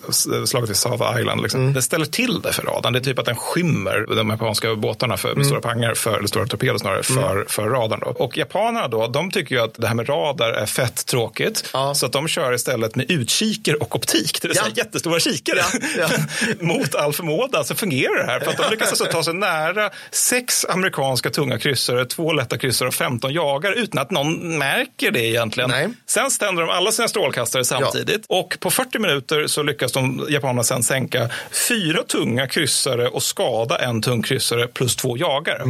slaget 0.49 0.69
vid 0.69 0.75
Sava 0.77 1.19
Island, 1.19 1.41
liksom, 1.41 1.73
det 1.73 1.81
ställer 1.81 2.05
till 2.05 2.41
det 2.41 2.53
för 2.53 2.63
radarn. 2.63 2.93
Det 2.93 2.99
är 2.99 3.03
typ 3.03 3.19
att 3.19 3.25
den 3.25 3.35
skymmer 3.35 4.15
de 4.15 4.29
japanska 4.29 4.75
båtarna 4.75 5.17
för, 5.17 5.35
med 5.35 5.45
stora 5.45 5.61
pangar, 5.61 5.93
för, 5.93 6.17
eller 6.17 6.27
stora 6.27 6.45
torpeder 6.47 6.77
snarare, 6.77 7.03
för, 7.03 7.45
för 7.49 7.69
radarn. 7.69 7.99
Då. 7.99 8.09
Och 8.11 8.37
japanerna 8.37 8.87
då, 8.87 9.07
de 9.07 9.31
tycker 9.31 9.55
ju 9.55 9.61
att 9.61 9.73
det 9.73 9.87
här 9.87 9.95
med 9.95 10.09
radar 10.09 10.49
är 10.51 10.65
fett 10.65 11.05
tråkigt. 11.05 11.69
Så 11.95 12.05
att 12.05 12.11
de 12.11 12.27
kör 12.27 12.53
istället 12.53 12.95
med 12.95 13.11
utkiker 13.11 13.81
och 13.81 13.95
optik, 13.95 14.41
det 14.41 14.47
vill 14.47 14.57
säga 14.57 14.67
Ja. 14.75 14.83
jättestora 14.83 15.19
kikare. 15.19 15.59
Ja, 15.97 16.07
Mot 16.59 16.95
all 16.95 17.13
förmodan 17.13 17.65
så 17.65 17.75
fungerar 17.75 18.17
det 18.17 18.31
här. 18.31 18.39
För 18.39 18.51
att 18.51 18.57
de 18.57 18.71
lyckas 18.71 18.89
alltså 18.89 19.05
ta 19.05 19.23
sig 19.23 19.33
nära 19.33 19.89
sex 20.11 20.65
amerikanska 20.69 21.29
tunga 21.29 21.59
kryssare, 21.59 22.05
två 22.05 22.33
lätta 22.33 22.57
kryssare 22.57 22.87
och 22.87 22.93
15 22.93 23.33
jagare 23.59 23.75
utan 23.75 24.01
att 24.01 24.11
någon 24.11 24.57
märker 24.57 25.11
det 25.11 25.25
egentligen. 25.25 25.69
Nej. 25.69 25.87
Sen 26.05 26.31
ständer 26.31 26.63
de 26.63 26.69
alla 26.69 26.91
sina 26.91 27.07
strålkastare 27.07 27.65
samtidigt 27.65 28.25
och 28.29 28.57
på 28.59 28.69
40 28.69 28.99
minuter 28.99 29.47
så 29.47 29.63
lyckas 29.63 29.91
de 29.91 30.25
japanerna 30.29 30.63
sen 30.63 30.83
sänka 30.83 31.29
fyra 31.67 32.03
tunga 32.03 32.47
kryssare 32.47 33.07
och 33.07 33.23
skada 33.23 33.77
en 33.77 34.01
tung 34.01 34.21
kryssare 34.21 34.67
plus 34.67 34.95
två 34.95 35.17
jagare. 35.17 35.63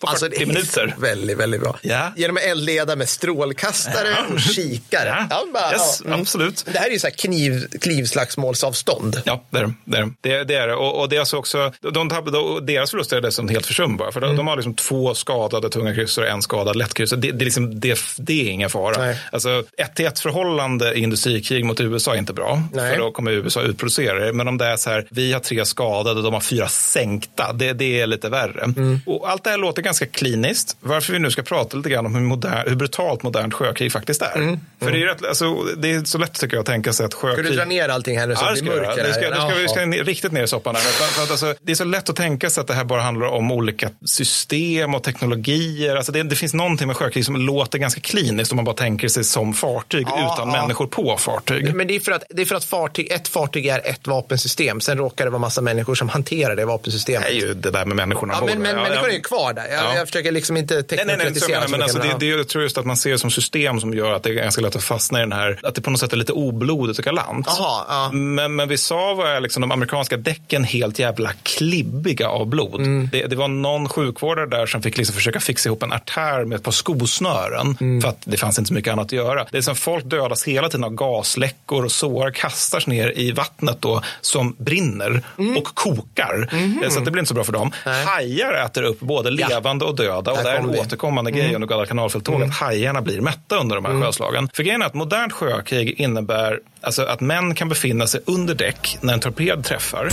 På 0.00 0.06
40 0.06 0.24
Alltså, 0.24 0.46
minuter. 0.46 0.94
Väldigt, 0.98 1.38
väldigt 1.38 1.60
bra. 1.60 1.78
Ja. 1.82 2.12
Genom 2.16 2.36
att 2.36 2.42
eldleda 2.42 2.96
med 2.96 3.08
strålkastare 3.08 4.16
och 4.32 4.40
kikare. 4.40 5.26
Ja. 5.30 5.44
bara, 5.54 5.72
Yes, 5.72 6.00
mm. 6.00 6.20
absolut. 6.20 6.64
Det 6.72 6.78
här 6.78 6.86
är 6.86 6.90
ju 6.90 6.98
så 6.98 7.06
här 7.06 7.14
kniv, 7.14 7.66
knivslagsmålsavstånd. 7.80 9.22
Ja, 9.24 9.44
det 9.50 9.58
är 9.58 9.62
det. 9.62 9.74
det, 10.20 10.32
är 10.32 10.44
det. 10.44 10.54
är 10.54 10.66
det. 10.68 10.74
Och, 10.74 11.00
och 11.00 11.08
det 11.08 11.16
är 11.16 11.20
alltså 11.20 11.36
också, 11.36 11.72
de, 11.80 12.08
de, 12.08 12.66
deras 12.66 12.90
förluster 12.90 13.16
är 13.16 13.20
dessutom 13.20 13.48
helt 13.48 13.66
försumbara. 13.66 14.12
För 14.12 14.20
de, 14.20 14.36
de 14.36 14.46
har 14.46 14.56
liksom 14.56 14.74
två 14.74 15.14
skadade 15.14 15.70
tunga 15.70 15.94
kryssare 15.94 16.24
och 16.24 16.30
en 16.30 16.42
skadad 16.42 16.76
lättkryssare. 16.76 17.20
Det, 17.20 17.32
det, 17.32 17.42
är 17.42 17.44
liksom, 17.44 17.80
det, 17.80 17.98
det 18.18 18.48
är 18.48 18.50
ingen 18.50 18.70
fara. 18.70 18.98
Nej. 18.98 19.20
Alltså, 19.32 19.64
ett 19.78 19.94
till 19.94 20.06
ett 20.06 20.20
förhållande 20.20 20.94
i 20.94 21.00
industrikrig 21.00 21.64
mot 21.64 21.80
USA 21.80 22.14
är 22.14 22.18
inte 22.18 22.32
bra. 22.32 22.62
Nej. 22.72 22.92
För 22.92 22.98
då 22.98 23.10
kommer 23.10 23.30
USA 23.30 23.62
utproducera 23.62 24.26
det. 24.26 24.32
Men 24.32 24.48
om 24.48 24.58
det 24.58 24.66
är 24.66 24.76
så 24.76 24.90
här, 24.90 25.06
vi 25.10 25.32
har 25.32 25.40
tre 25.40 25.64
skadade 25.64 26.16
och 26.16 26.22
de 26.24 26.34
har 26.34 26.40
fyra 26.40 26.68
sänkta. 26.68 27.52
Det, 27.52 27.72
det 27.72 28.00
är 28.00 28.06
lite 28.06 28.28
värre. 28.28 28.72
Och 29.06 29.30
allt 29.30 29.44
det 29.44 29.50
här 29.50 29.58
låter 29.58 29.82
ganska 29.88 30.06
kliniskt. 30.06 30.76
Varför 30.80 31.12
vi 31.12 31.18
nu 31.18 31.30
ska 31.30 31.42
prata 31.42 31.76
lite 31.76 31.90
grann 31.90 32.06
om 32.06 32.14
hur, 32.14 32.22
modern, 32.22 32.68
hur 32.68 32.76
brutalt 32.76 33.22
modernt 33.22 33.54
sjökrig 33.54 33.92
faktiskt 33.92 34.22
är. 34.22 34.58
För 34.78 34.90
det 34.90 34.96
är, 34.96 35.00
ju 35.00 35.06
rätt, 35.06 35.24
alltså, 35.24 35.54
det 35.76 35.90
är 35.90 36.04
så 36.04 36.18
lätt 36.18 36.40
tycker 36.40 36.56
jag 36.56 36.60
att 36.60 36.66
tänka 36.66 36.92
sig 36.92 37.06
att 37.06 37.12
Ska 37.12 37.20
sjökrig... 37.20 37.46
du 37.46 37.56
dra 37.56 37.64
ner 37.64 37.88
allting 37.88 38.18
här 38.18 38.26
nu 38.26 38.34
så 38.34 38.44
Ja, 38.44 38.54
det 38.54 38.62
blir 38.62 38.72
ska, 38.72 38.80
mörkare? 38.80 39.06
det 39.06 39.14
ska, 39.14 39.30
det 39.30 39.36
ska, 39.36 39.54
vi 39.54 39.68
ska 39.68 39.86
ner, 39.86 40.04
riktigt 40.04 40.32
ner 40.32 40.42
i 40.42 40.48
soppan. 40.48 40.74
Här. 40.74 40.82
För, 40.82 41.04
för 41.04 41.22
att, 41.22 41.30
alltså, 41.30 41.54
det 41.62 41.72
är 41.72 41.76
så 41.76 41.84
lätt 41.84 42.10
att 42.10 42.16
tänka 42.16 42.50
sig 42.50 42.60
att 42.60 42.66
det 42.66 42.74
här 42.74 42.84
bara 42.84 43.02
handlar 43.02 43.26
om 43.26 43.52
olika 43.52 43.90
system 44.06 44.94
och 44.94 45.02
teknologier. 45.02 45.96
Alltså, 45.96 46.12
det, 46.12 46.22
det 46.22 46.36
finns 46.36 46.54
någonting 46.54 46.86
med 46.86 46.96
sjökrig 46.96 47.24
som 47.24 47.36
låter 47.36 47.78
ganska 47.78 48.00
kliniskt 48.00 48.52
om 48.52 48.56
man 48.56 48.64
bara 48.64 48.76
tänker 48.76 49.08
sig 49.08 49.24
som 49.24 49.54
fartyg 49.54 50.06
Ja, 50.10 50.34
utan 50.34 50.48
ja. 50.48 50.60
människor 50.60 50.86
på 50.86 51.16
fartyg. 51.18 51.74
Men 51.74 51.86
det 51.86 51.96
är 51.96 52.00
för 52.00 52.12
att, 52.12 52.24
det 52.30 52.42
är 52.42 52.46
för 52.46 52.54
att 52.56 52.64
fartyg, 52.64 53.10
ett 53.10 53.28
fartyg 53.28 53.66
är 53.66 53.80
ett 53.84 54.06
vapensystem. 54.06 54.80
Sen 54.80 54.98
råkar 54.98 55.24
det 55.24 55.30
vara 55.30 55.40
massa 55.40 55.60
människor 55.60 55.94
som 55.94 56.08
hanterar 56.08 56.56
det 56.56 56.64
vapensystemet. 56.64 57.28
Det 57.28 57.36
är 57.36 57.40
ju 57.40 57.54
det 57.54 57.70
där 57.70 57.84
med 57.84 57.96
människorna. 57.96 58.34
Ja, 58.40 58.46
men, 58.46 58.62
men 58.62 58.76
människorna 58.76 59.12
är 59.12 59.20
kvar 59.20 59.52
där. 59.52 59.66
Jag, 59.78 59.92
Ja. 59.94 59.96
jag 59.96 60.06
försöker 60.08 60.32
liksom 60.32 60.56
inte 60.56 60.74
Nej, 60.74 60.84
nej, 60.90 61.04
nej, 61.06 61.16
teknokratisera. 61.16 61.60
men 61.60 61.68
så 61.68 61.82
alltså, 61.82 61.98
mycket, 61.98 62.20
det, 62.20 62.26
det, 62.26 62.36
jag 62.36 62.48
tror 62.48 62.62
just 62.64 62.78
att 62.78 62.84
man 62.86 62.96
ser 62.96 63.10
det 63.10 63.18
som 63.18 63.30
system 63.30 63.80
som 63.80 63.94
gör 63.94 64.12
att 64.12 64.22
det 64.22 64.30
är 64.30 64.34
ganska 64.34 64.60
lätt 64.62 64.76
att 64.76 64.84
fastna 64.84 65.18
i 65.18 65.20
den 65.22 65.32
här, 65.32 65.60
att 65.62 65.74
det 65.74 65.80
på 65.80 65.90
något 65.90 66.00
sätt 66.00 66.12
är 66.12 66.16
lite 66.16 66.32
oblodigt 66.32 66.98
och 66.98 67.04
galant. 67.04 67.46
Jaha, 67.58 67.84
ja. 67.88 68.10
Men, 68.12 68.56
men 68.56 68.68
vi 68.68 68.78
sa 68.78 69.14
var 69.14 69.40
liksom 69.40 69.60
de 69.60 69.72
amerikanska 69.72 70.16
däcken 70.16 70.64
helt 70.64 70.98
jävla 70.98 71.30
klibbiga 71.42 72.28
av 72.28 72.46
blod. 72.46 72.80
Mm. 72.80 73.08
Det, 73.12 73.26
det 73.26 73.36
var 73.36 73.48
någon 73.48 73.88
sjukvårdare 73.88 74.46
där 74.46 74.66
som 74.66 74.82
fick 74.82 74.96
liksom 74.98 75.14
försöka 75.14 75.40
fixa 75.40 75.68
ihop 75.68 75.82
en 75.82 75.92
artär 75.92 76.44
med 76.44 76.56
ett 76.56 76.62
par 76.62 76.72
skosnören 76.72 77.76
Mm. 77.80 78.00
för 78.00 78.08
att 78.08 78.22
det 78.24 78.36
fanns 78.36 78.58
inte 78.58 78.68
så 78.68 78.74
mycket 78.74 78.92
annat 78.92 79.06
att 79.06 79.12
göra. 79.12 79.46
Det 79.50 79.58
är 79.58 79.62
som 79.62 79.76
folk 79.76 80.04
dödas 80.04 80.44
hela 80.44 80.68
tiden 80.68 80.84
av 80.84 80.90
gasläckor 80.94 81.84
och 81.84 81.92
sår 81.92 82.30
kastas 82.30 82.86
ner 82.86 83.12
i 83.18 83.32
vattnet 83.32 83.76
då 83.80 84.02
som 84.20 84.54
brinner 84.58 85.22
Mm. 85.38 85.56
och 85.56 85.64
kokar. 85.64 86.48
Mhm. 86.52 86.84
Så 86.90 86.98
att 86.98 87.04
det 87.04 87.10
blir 87.10 87.20
inte 87.20 87.28
så 87.28 87.34
bra 87.34 87.44
för 87.44 87.52
dem. 87.52 87.72
Hajar 88.06 88.64
äter 88.64 88.82
upp 88.82 89.00
både 89.00 89.30
levande 89.30 89.67
och 89.70 89.96
döda 89.96 90.30
och 90.30 90.36
Där 90.36 90.44
det 90.44 90.50
är 90.50 90.56
en 90.56 90.72
vi. 90.72 90.78
återkommande 90.78 91.30
grej 91.30 91.54
under 91.54 91.68
Guadalcanalfälttåget 91.68 92.48
att 92.48 92.54
hajarna 92.54 93.02
blir 93.02 93.20
mätta 93.20 93.56
under 93.60 93.76
de 93.76 93.84
här 93.84 94.02
sjöslagen. 94.02 94.48
För 94.54 94.62
grejen 94.62 94.82
är 94.82 94.86
att 94.86 94.94
modernt 94.94 95.32
sjökrig 95.32 96.00
innebär 96.00 96.60
alltså, 96.80 97.02
att 97.02 97.20
män 97.20 97.54
kan 97.54 97.68
befinna 97.68 98.06
sig 98.06 98.20
under 98.26 98.54
däck 98.54 98.98
när 99.00 99.12
en 99.12 99.20
torped 99.20 99.64
träffar. 99.64 100.08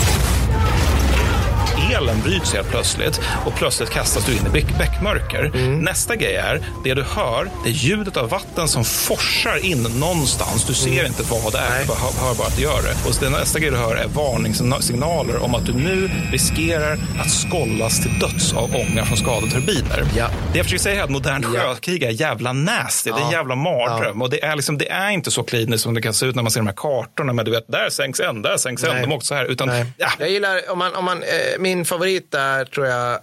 Elen 1.93 2.21
bryts 2.23 2.53
helt 2.53 2.69
plötsligt 2.69 3.21
och 3.45 3.55
plötsligt 3.55 3.89
kastas 3.89 4.25
du 4.25 4.31
in 4.31 4.37
i 4.37 4.49
bäck- 4.49 4.77
bäckmörker. 4.77 5.51
Nästa 5.81 6.15
grej 6.15 6.35
är, 6.35 6.61
det 6.83 6.93
du 6.93 7.03
hör, 7.03 7.49
det 7.63 7.69
är 7.69 7.73
ljudet 7.73 8.17
av 8.17 8.29
vatten 8.29 8.67
som 8.67 8.85
forsar 8.85 9.65
in 9.65 9.83
någonstans. 9.83 10.65
Du 10.67 10.73
ser 10.73 11.05
inte 11.05 11.23
vad 11.23 11.53
det 11.53 11.59
är, 11.59 11.79
du 11.81 11.85
bara 11.87 11.97
hör, 11.97 12.27
hör 12.27 12.35
bara 12.35 12.47
att 12.47 12.55
det 12.55 12.61
gör 12.61 12.81
det. 12.81 13.09
Och 13.09 13.15
det 13.19 13.29
nästa 13.29 13.59
grej 13.59 13.71
du 13.71 13.77
hör 13.77 13.95
är 13.95 14.07
varningssignaler 14.07 15.43
om 15.43 15.55
att 15.55 15.65
du 15.65 15.73
nu 15.73 16.11
riskerar 16.31 16.97
att 17.19 17.29
skållas 17.31 18.01
till 18.01 18.19
döds 18.19 18.53
av 18.53 18.75
ånga 18.75 19.05
från 19.05 19.17
skadade 19.17 19.51
turbiner. 19.51 20.03
Ja. 20.17 20.27
Det 20.51 20.57
jag 20.59 20.65
försöker 20.65 20.83
säga 20.83 20.99
är 20.99 21.03
att 21.03 21.09
modernt 21.09 21.45
Ja. 21.53 21.59
sjökrig 21.59 22.03
är 22.03 22.09
jävla 22.09 22.53
nasty. 22.53 23.09
Det 23.11 23.15
är 23.17 23.19
en 23.21 23.25
Ja. 23.31 23.37
jävla 23.37 23.55
mardröm. 23.55 24.21
Och 24.21 24.29
det 24.29 24.43
är, 24.43 24.55
liksom, 24.55 24.77
det 24.77 24.89
är 24.91 25.09
inte 25.09 25.31
så 25.31 25.43
kliniskt 25.43 25.83
som 25.83 25.93
det 25.93 26.01
kan 26.01 26.13
se 26.13 26.25
ut 26.25 26.35
när 26.35 26.43
man 26.43 26.51
ser 26.51 26.59
de 26.59 26.67
här 26.67 26.73
kartorna. 26.73 27.33
Men 27.33 27.45
du 27.45 27.51
vet, 27.51 27.67
där 27.67 27.89
sänks 27.89 28.19
en, 28.19 28.41
där 28.41 28.57
sänks 28.57 28.83
en. 28.83 28.89
Nej. 28.93 29.01
De 29.01 29.11
åkte 29.13 29.27
så 29.27 29.35
här. 29.35 29.45
Utan, 29.45 29.69
ja, 29.97 30.07
Jag 30.19 30.29
gillar, 30.29 30.71
om 30.71 30.79
man, 30.79 30.95
om 30.95 31.05
man, 31.05 31.23
eh, 31.23 31.27
min 31.59 31.74
min 31.75 31.85
favorit 31.85 32.31
där 32.31 32.65
tror 32.65 32.87
jag, 32.87 33.19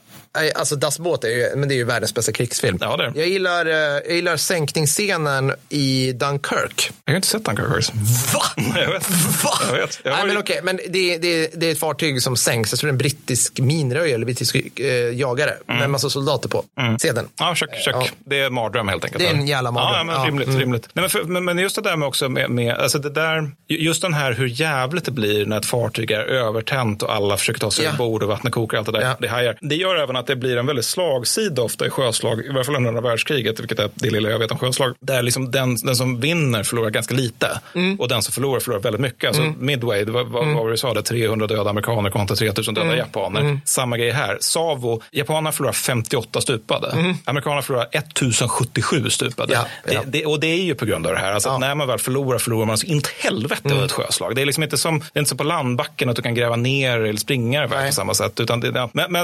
alltså 0.54 0.76
Das 0.76 0.98
Boot 0.98 1.24
är 1.24 1.28
ju, 1.28 1.56
men 1.56 1.68
det 1.68 1.74
är 1.74 1.76
ju 1.76 1.84
världens 1.84 2.14
bästa 2.14 2.32
krigsfilm. 2.32 2.78
Ja, 2.80 2.96
det. 2.96 3.12
Jag 3.14 3.28
gillar, 3.28 3.66
eh, 3.66 3.72
jag 3.72 4.10
gillar 4.12 4.36
sänkningsscenen 4.36 5.52
i 5.68 6.12
Dunkirk. 6.12 6.90
Jag 7.04 7.12
har 7.12 7.16
inte 7.16 7.28
sett 7.28 7.44
Dunkirkers. 7.44 7.90
Va? 8.34 8.42
Jag 8.80 8.92
vet. 8.92 9.10
Va? 9.44 9.50
Jag 9.66 9.76
vet. 9.76 10.00
Jag 10.04 10.12
Nej, 10.12 10.26
men 10.26 10.38
okej, 10.38 10.60
men 10.62 10.76
det, 10.88 11.18
det, 11.18 11.50
det 11.54 11.66
är 11.66 11.72
ett 11.72 11.78
fartyg 11.78 12.22
som 12.22 12.36
sänks. 12.36 12.72
Jag 12.72 12.78
tror 12.80 12.88
det 12.88 12.90
är 12.90 12.92
en 12.92 12.98
brittisk 12.98 13.58
minröjare 13.60 14.14
eller 14.14 14.26
brittisk 14.26 14.56
eh, 14.80 14.86
jagare 15.14 15.54
med 15.66 15.82
en 15.82 15.90
massa 15.90 16.10
soldater 16.10 16.48
på. 16.48 16.64
Se 17.00 17.12
den. 17.12 17.28
Ja, 17.38 17.54
kök, 17.54 17.70
kök. 17.84 17.94
Ja. 17.94 18.06
Det 18.18 18.40
är 18.40 18.46
en 18.46 18.54
mardröm 18.54 18.88
helt 18.88 19.04
enkelt. 19.04 19.22
Det 19.24 19.30
är 19.30 19.34
en 19.34 19.46
jävla 19.46 19.70
mardröm. 19.70 20.08
Ja, 20.08 20.14
men 20.14 20.14
Ja. 20.22 20.26
rimligt. 20.28 20.48
Mm. 20.48 20.60
rimligt. 20.60 20.88
Nej, 20.92 21.02
men, 21.02 21.10
för, 21.10 21.24
men, 21.24 21.44
men 21.44 21.58
just 21.58 21.76
det 21.76 21.82
där 21.82 21.96
med 21.96 22.08
också 22.08 22.28
med, 22.28 22.50
med 22.50 22.74
alltså 22.74 22.98
det 22.98 23.10
där, 23.10 23.50
just 23.68 24.02
den 24.02 24.14
här 24.14 24.32
hur 24.32 24.46
jävligt 24.46 25.04
det 25.04 25.10
blir 25.10 25.46
när 25.46 25.58
ett 25.58 25.66
fartyg 25.66 26.10
är 26.10 26.20
övertänt 26.24 27.02
och 27.02 27.14
alla 27.14 27.36
försöker 27.36 27.60
ta 27.60 27.70
sig 27.70 27.84
Ja. 27.84 27.90
ombord 27.90 28.22
och 28.22 28.28
vattnet 28.28 28.52
kokar 28.52 28.78
och 28.78 28.88
allt 28.88 28.92
det 28.94 29.00
där. 29.00 29.06
Ja. 29.08 29.16
Det 29.20 29.28
hajar. 29.28 29.58
Det 29.60 29.74
gör 29.76 29.96
även 29.96 30.16
att 30.16 30.21
det 30.26 30.36
blir 30.36 30.56
en 30.56 30.66
väldigt 30.66 30.84
slagsida 30.84 31.62
ofta 31.62 31.86
i 31.86 31.90
sjöslag, 31.90 32.40
i 32.44 32.48
varje 32.48 32.64
fall 32.64 32.76
under 32.76 32.88
andra 32.88 33.02
världskriget, 33.02 33.60
vilket 33.60 33.78
är 33.78 33.90
det 33.94 34.10
lilla 34.10 34.30
jag 34.30 34.38
vet 34.38 34.50
om 34.50 34.58
sjöslag. 34.58 34.94
Där 35.00 35.22
liksom 35.22 35.50
den, 35.50 35.76
den 35.76 35.96
som 35.96 36.20
vinner 36.20 36.62
förlorar 36.62 36.90
ganska 36.90 37.14
lite 37.14 37.58
Mm. 37.74 38.00
och 38.00 38.08
den 38.08 38.22
som 38.22 38.32
förlorar 38.32 38.60
förlorar 38.60 38.80
väldigt 38.82 39.00
mycket. 39.00 39.28
Alltså 39.28 39.42
Midway, 39.58 40.04
det 40.04 40.12
var 40.12 40.24
vad, 40.24 40.44
vad 40.46 40.54
var 40.54 40.64
det 40.64 40.70
vi 40.70 40.76
sa, 40.76 40.94
det 40.94 41.02
300 41.02 41.46
döda 41.46 41.70
amerikaner 41.70 42.10
kontra 42.10 42.36
3000 42.36 42.76
Mm. 42.76 42.88
döda 42.88 42.98
japaner. 42.98 43.60
Samma 43.64 43.96
grej 43.96 44.10
här. 44.10 44.38
Savo, 44.40 45.02
japanerna 45.10 45.52
förlorar 45.52 45.72
58 45.72 46.40
stupade. 46.40 47.14
Amerikanerna 47.24 47.62
förlorar 47.62 47.88
1077 47.92 49.10
stupade. 49.10 49.54
Mm. 49.54 49.66
Ja, 49.86 49.92
ja. 49.92 50.00
Det, 50.06 50.18
det, 50.18 50.26
och 50.26 50.40
det 50.40 50.46
är 50.46 50.62
ju 50.62 50.74
på 50.74 50.84
grund 50.86 51.06
av 51.06 51.12
det 51.12 51.18
här. 51.18 51.32
Alltså 51.32 51.48
att 51.48 51.60
när 51.60 51.74
man 51.74 51.88
väl 51.88 51.98
förlorar, 51.98 52.38
förlorar 52.38 52.66
man 52.66 52.78
så 52.78 52.86
in 52.86 53.02
till 53.02 53.12
helvete 53.18 53.62
Mm. 53.64 53.78
av 53.78 53.84
ett 53.84 53.92
sjöslag. 53.92 54.34
Det 54.36 54.42
är 54.42 54.46
liksom 54.46 54.62
inte 54.62 54.76
som, 54.78 54.98
det 54.98 55.04
är 55.14 55.18
inte 55.20 55.28
som 55.28 55.38
på 55.38 55.44
landbacken 55.44 56.08
att 56.08 56.16
du 56.16 56.22
kan 56.22 56.34
gräva 56.34 56.56
ner 56.56 57.00
eller 57.00 57.18
springa 57.20 57.64
iväg 57.64 57.86
på 57.88 57.94
samma 57.94 58.14
sätt. 58.14 58.40
Utan 58.40 58.60
det- 58.60 58.88
men, 58.92 59.12
men, 59.12 59.22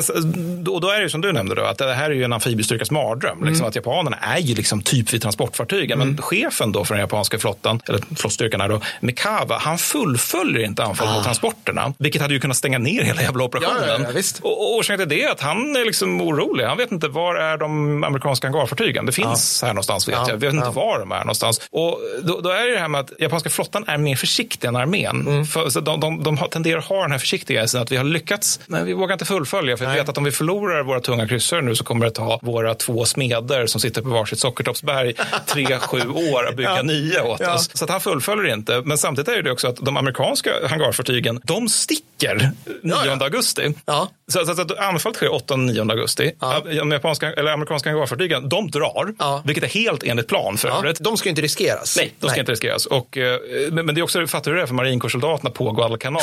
och 0.68 0.81
då 0.81 0.88
är 0.91 0.97
det 0.97 1.02
ju 1.02 1.08
som 1.08 1.20
du 1.20 1.33
nämnde 1.33 1.55
då, 1.55 1.62
att 1.65 1.78
det 1.78 1.94
här 1.94 2.10
är 2.10 2.15
ju 2.15 2.25
en 2.25 2.33
amfibiestyrkas 2.33 2.91
mardröm. 2.91 3.44
Liksom, 3.44 3.58
Mm. 3.58 3.68
Att 3.68 3.75
japanerna 3.76 4.17
är 4.17 4.39
ju 4.39 4.55
liksom 4.55 4.83
typ 4.83 5.12
vid 5.12 5.23
transportfartygen. 5.23 5.99
Men 5.99 6.17
chefen 6.23 6.73
då 6.73 6.84
för 6.84 6.94
den 6.94 7.00
japanska 7.00 7.39
flottan, 7.39 7.81
eller 7.89 8.00
flottstyrkan 8.17 8.60
här 8.60 8.68
då, 8.68 8.81
Mikawa, 9.00 9.58
han 9.58 9.78
fullföljer 9.78 10.65
inte 10.67 10.84
anfall 10.84 11.15
mot 11.15 11.25
transporterna. 11.25 11.92
Vilket 11.99 12.23
hade 12.23 12.34
ju 12.34 12.41
kunnat 12.41 12.57
stänga 12.57 12.78
ner 12.78 13.02
hela 13.02 13.23
jävla 13.23 13.44
operationen. 13.44 13.83
Ah. 13.83 13.86
Ja, 13.86 13.97
ja, 13.99 14.05
ja, 14.05 14.10
visst. 14.15 14.39
Och, 14.39 14.76
orsaken 14.76 14.99
till 14.99 15.18
det 15.18 15.25
är 15.25 15.31
att 15.33 15.41
han 15.41 15.76
är 15.76 15.84
liksom 15.84 16.20
orolig. 16.20 16.65
Han 16.65 16.76
vet 16.76 16.92
inte 16.92 17.08
var 17.08 17.34
är 17.34 17.57
de 17.57 18.05
amerikanska 18.05 18.47
hangarfartygen. 18.47 19.07
Det 19.07 19.12
finns 19.12 19.62
här 19.62 19.68
någonstans 19.68 20.08
vet 20.08 20.15
Ja, 20.15 20.25
jag. 20.28 20.36
Vi 20.36 20.47
vet 20.47 20.55
inte 20.55 20.70
var 20.70 20.99
de 20.99 21.12
är 21.12 21.18
någonstans. 21.18 21.60
Och 21.70 22.00
då, 22.23 22.41
då 22.41 22.50
är 22.50 22.67
det 22.67 22.73
det 22.73 22.78
här 22.81 22.89
med 22.89 23.00
att 23.00 23.12
japanska 23.18 23.50
flottan 23.50 23.84
är 23.86 23.99
mer 23.99 24.17
försiktig 24.17 24.68
än 24.68 24.76
armén. 24.76 25.20
Mm. 25.26 25.44
För, 25.47 25.68
så 25.70 25.81
de, 25.81 26.00
de, 26.00 26.23
de 26.23 26.36
tenderar 26.36 26.78
att 26.78 26.84
ha 26.84 27.02
den 27.02 27.12
här 27.12 27.18
försiktigheten 27.18 27.83
att 27.83 27.92
vi 27.92 27.97
har 27.97 28.05
lyckats, 28.05 28.60
men 28.67 28.86
vi 28.86 28.92
vågar 28.92 29.12
inte 29.12 29.25
fullfölja. 29.25 29.76
För 29.76 29.86
vi 29.86 29.94
vet 29.94 30.08
att 30.08 30.18
om 30.18 30.25
vi 30.25 30.33
förlorar 30.33 30.77
levererar 30.78 30.82
våra 30.94 31.00
tunga 31.00 31.28
kryssare 31.28 31.62
nu 31.62 31.74
så 31.74 31.84
kommer 31.84 32.05
det 32.07 32.10
ta 32.12 32.39
våra 32.42 32.74
två 32.74 33.05
smeder 33.05 33.66
som 33.66 33.81
sitter 33.81 34.02
på 34.02 34.08
varsitt 34.08 34.39
sockertoppsberg 34.39 35.15
tre, 35.47 35.78
sju 35.81 36.00
år 36.08 36.47
att 36.48 36.57
bygga 36.57 36.76
Ja. 36.76 36.82
nya 36.82 37.24
åt 37.24 37.40
Ja. 37.40 37.55
oss. 37.55 37.70
Så 37.74 37.84
att 37.84 37.90
han 37.90 38.00
fullföljer 38.00 38.55
inte. 38.55 38.82
Men 38.84 38.98
samtidigt 38.98 39.28
är 39.28 39.42
det 39.42 39.50
också 39.50 39.68
att 39.68 39.76
de 39.76 39.97
amerikanska 39.97 40.50
hangarfartygen, 40.68 41.40
de 41.44 41.68
sticker 41.68 42.50
9 42.82 42.94
augusti. 43.24 43.74
Ja. 43.86 44.08
Så, 44.32 44.47
så, 44.47 44.55
så 44.55 44.62
att 44.62 44.78
anfallet 44.78 45.16
sker 45.16 45.28
8-9 45.28 45.90
augusti. 45.90 46.32
De 46.78 46.90
japanska, 46.92 47.32
eller 47.32 47.50
amerikanska 47.52 47.90
hangarfartygen, 47.90 48.48
de 48.48 48.70
drar, 48.70 49.15
Ja. 49.18 49.42
vilket 49.44 49.65
är 49.65 49.68
helt 49.68 50.02
enligt 50.02 50.28
plan 50.28 50.57
för 50.57 50.68
Ja, 50.68 50.78
övrigt. 50.78 50.98
de 51.00 51.16
ska 51.16 51.28
inte 51.28 51.42
riskeras. 51.42 51.97
Nej, 51.97 52.12
de 52.20 52.31
ska 52.31 52.40
inte 52.40 52.52
riskeras. 52.52 52.86
Och, 52.86 53.18
eh, 53.18 53.39
men, 53.70 53.86
men 53.86 53.94
det 53.94 54.00
är 54.00 54.02
också, 54.02 54.26
fattar 54.26 54.50
du 54.50 54.57
det 54.57 54.62
är 54.62 54.66
för 54.66 54.74
marinkårssoldaterna 54.74 55.50
på 55.50 55.73
Guadalcanal? 55.73 56.23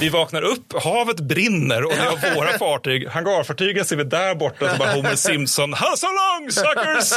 Vi 0.00 0.08
vaknar 0.08 0.42
upp, 0.42 0.82
havet 0.82 1.20
brinner 1.20 1.84
och 1.84 1.92
det 1.92 2.26
är 2.28 2.34
våra 2.46 2.58
fartyg. 2.58 3.08
Hangarfartygen 3.08 3.84
ser 3.84 3.96
vi 3.96 4.04
där 4.04 4.34
borta 4.34 4.70
så 4.72 4.76
bara 4.78 4.92
Homer 4.92 5.14
Simpson, 5.14 5.74
hustle 5.74 6.08
along 6.08 6.50
suckers! 6.50 7.12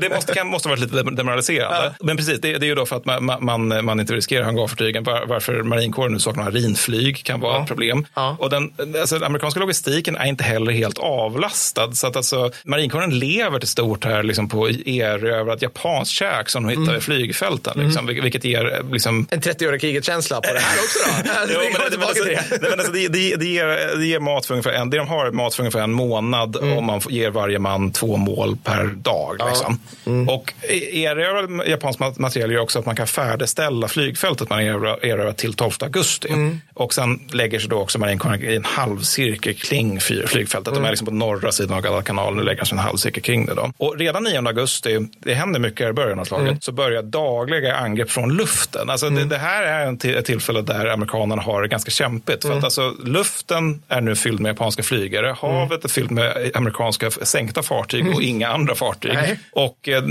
Det 0.00 0.08
måste, 0.14 0.34
kan, 0.34 0.46
måste 0.46 0.68
varit 0.68 0.80
lite 0.80 1.02
demoraliserande. 1.02 1.94
Men 2.00 2.16
precis, 2.16 2.40
det, 2.40 2.58
det 2.58 2.66
är 2.66 2.68
ju 2.68 2.74
då 2.74 2.86
för 2.86 2.96
att 2.96 3.04
man, 3.04 3.44
man, 3.44 3.84
man 3.84 4.00
inte 4.00 4.14
riskerar 4.14 4.44
hangarfartygen. 4.44 5.04
Var, 5.04 5.26
varför 5.26 5.62
marinkåren 5.62 6.12
nu 6.12 6.18
saknar 6.18 6.44
marinflyg 6.44 7.24
kan 7.24 7.40
vara 7.40 7.62
ett 7.62 7.68
problem. 7.68 8.06
Och 8.38 8.50
den, 8.50 8.72
alltså, 9.00 9.14
den 9.14 9.24
amerikanska 9.24 9.60
logistiken 9.60 10.16
är 10.16 10.26
inte 10.26 10.44
heller 10.44 10.72
helt 10.72 10.98
avlastad. 10.98 11.92
Så 11.92 12.06
att 12.06 12.16
alltså, 12.16 12.50
marinkåren 12.64 13.18
lever 13.18 13.58
till 13.58 13.68
stort 13.68 14.04
här 14.04 14.22
liksom, 14.22 14.48
på 14.48 14.68
erövrat 14.70 15.62
japanskt 15.62 16.12
käk 16.14 16.48
som 16.48 16.66
de 16.66 16.80
hittar 16.80 16.96
i 16.96 17.00
flygfälten. 17.00 17.84
Liksom, 17.84 18.08
vil- 18.10 18.22
Vilket 18.22 18.44
ger 18.44 18.82
liksom, 18.92 19.26
En 19.30 19.40
30-åriga 19.40 19.78
kriget-känsla 19.78 20.40
på 20.40 20.52
det 20.52 20.60
här 20.60 20.78
också 20.84 20.98
då. 21.24 21.52
Jo, 21.54 21.60
men 21.78 21.90
det, 21.90 21.98
men 21.98 22.06
alltså, 22.08 22.24
det. 22.24 22.60
men 22.60 22.72
alltså, 22.72 22.92
det, 22.92 23.08
det, 23.08 23.36
det, 23.36 23.46
ger, 23.46 23.96
det 23.98 24.06
ger 24.06 24.20
mat 24.20 24.46
för 24.46 24.54
ungefär 24.66 24.82
en, 24.82 24.90
det 24.90 24.96
de 24.96 25.08
har 25.08 25.26
är 25.26 25.30
mat 25.30 25.54
för 25.54 25.62
ungefär 25.62 25.80
en 25.80 25.92
månad 25.92 26.56
om 26.56 26.84
man 26.86 27.00
får- 27.00 27.12
ger 27.12 27.30
varje 27.30 27.58
man 27.58 27.92
två 27.92 28.16
mål 28.16 28.56
per 28.64 28.84
dag. 28.84 29.36
Liksom. 29.48 29.80
Och 30.28 30.52
e- 30.68 31.02
erövrad 31.04 31.68
japansk 31.68 31.98
mat- 32.00 32.18
material 32.18 32.52
gör 32.52 32.60
också 32.60 32.78
att 32.78 32.86
man 32.86 32.96
kan 32.96 33.06
färdigställa 33.06 33.88
flygfältet 33.88 34.50
man 34.50 34.60
erövrar 34.60 35.04
erövrar 35.06 35.32
till 35.32 35.54
12 35.54 35.70
augusti. 35.80 36.28
Och 36.74 36.94
sen 36.94 37.20
lägger 37.32 37.58
sig 37.58 37.68
då 37.70 37.76
också 37.80 37.98
marinkåren 37.98 38.44
i 38.44 38.54
en 38.56 38.64
halvcirkel 38.64 39.54
kring 39.54 40.00
flygfältet. 40.00 40.74
De 40.74 40.84
är 40.84 40.90
liksom 40.90 41.06
på 41.06 41.12
norra 41.12 41.52
sidan 41.52 41.76
av 41.76 41.82
Guadalcanal, 41.82 42.34
nu 42.36 42.42
lägger 42.42 42.64
sig 42.64 42.78
en 42.78 42.84
halvcirkel 42.84 43.22
kring 43.22 43.46
det. 43.46 43.54
Då. 43.54 43.72
Och 43.76 43.98
redan 43.98 44.24
9 44.24 44.46
augusti, 44.46 44.98
det 45.18 45.34
händer 45.34 45.60
mycket 45.60 45.88
i 45.90 45.92
början 45.92 46.18
av 46.18 46.24
slaget, 46.24 46.64
så 46.64 46.72
börjar 46.72 47.02
dagliga 47.02 47.76
angrepp 47.76 48.10
från 48.10 48.34
luften. 48.36 48.90
Alltså 48.90 49.10
det, 49.10 49.24
det 49.24 49.38
här 49.38 49.62
är 49.62 50.16
ett 50.18 50.24
tillfälle 50.24 50.62
där 50.62 50.86
amerikanerna 50.86 51.42
har 51.42 51.62
det 51.62 51.68
ganska 51.68 51.90
kämpigt. 51.90 52.42
För 52.44 52.58
att 52.58 52.64
alltså, 52.64 52.94
luften 53.04 53.82
är 53.88 54.00
nu 54.00 54.16
fylld 54.16 54.40
med 54.40 54.49
japanska 54.50 54.82
flygare, 54.82 55.36
havet 55.40 55.84
är 55.84 55.88
fyllt 55.88 56.10
med 56.10 56.50
amerikanska 56.54 57.10
sänkta 57.10 57.62
fartyg 57.62 58.14
och 58.14 58.22
inga 58.22 58.48
andra 58.48 58.74
fartyg. 58.74 59.14
Nej. 59.14 59.40
Och, 59.52 59.88
eh, 59.88 60.04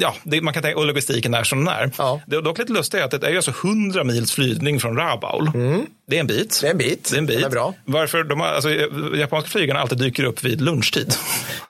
ja, 0.00 0.14
det, 0.22 0.40
man 0.40 0.54
kan 0.54 0.62
tänka, 0.62 0.78
och 0.78 0.86
logistiken 0.86 1.34
är 1.34 1.44
som 1.44 1.64
den 1.64 1.74
är. 1.74 1.90
Ja. 1.98 2.20
Det 2.26 2.36
är 2.36 2.42
dock 2.42 2.58
lite 2.58 2.72
lustigt 2.72 3.02
att 3.02 3.20
det 3.20 3.28
är 3.28 3.36
alltså 3.36 3.52
100 3.64 4.04
mils 4.04 4.32
flygning 4.32 4.80
från 4.80 4.96
Rabaul. 4.96 5.50
Det 6.06 6.16
är 6.16 6.20
en 6.20 6.26
bit. 6.26 6.58
Det 6.60 6.66
är 6.66 6.70
en 6.70 6.78
bit. 6.78 7.10
Det 7.10 7.16
är 7.16 7.18
en 7.18 7.26
bit. 7.26 7.36
Den 7.36 7.46
är 7.46 7.50
bra. 7.50 7.74
Varför 7.84 8.24
de 8.24 8.40
har, 8.40 8.46
alltså, 8.46 8.70
japanska 9.16 9.50
flygarna 9.50 9.80
alltid 9.80 9.98
dyker 9.98 10.24
upp 10.24 10.44
vid 10.44 10.60
lunchtid. 10.60 11.14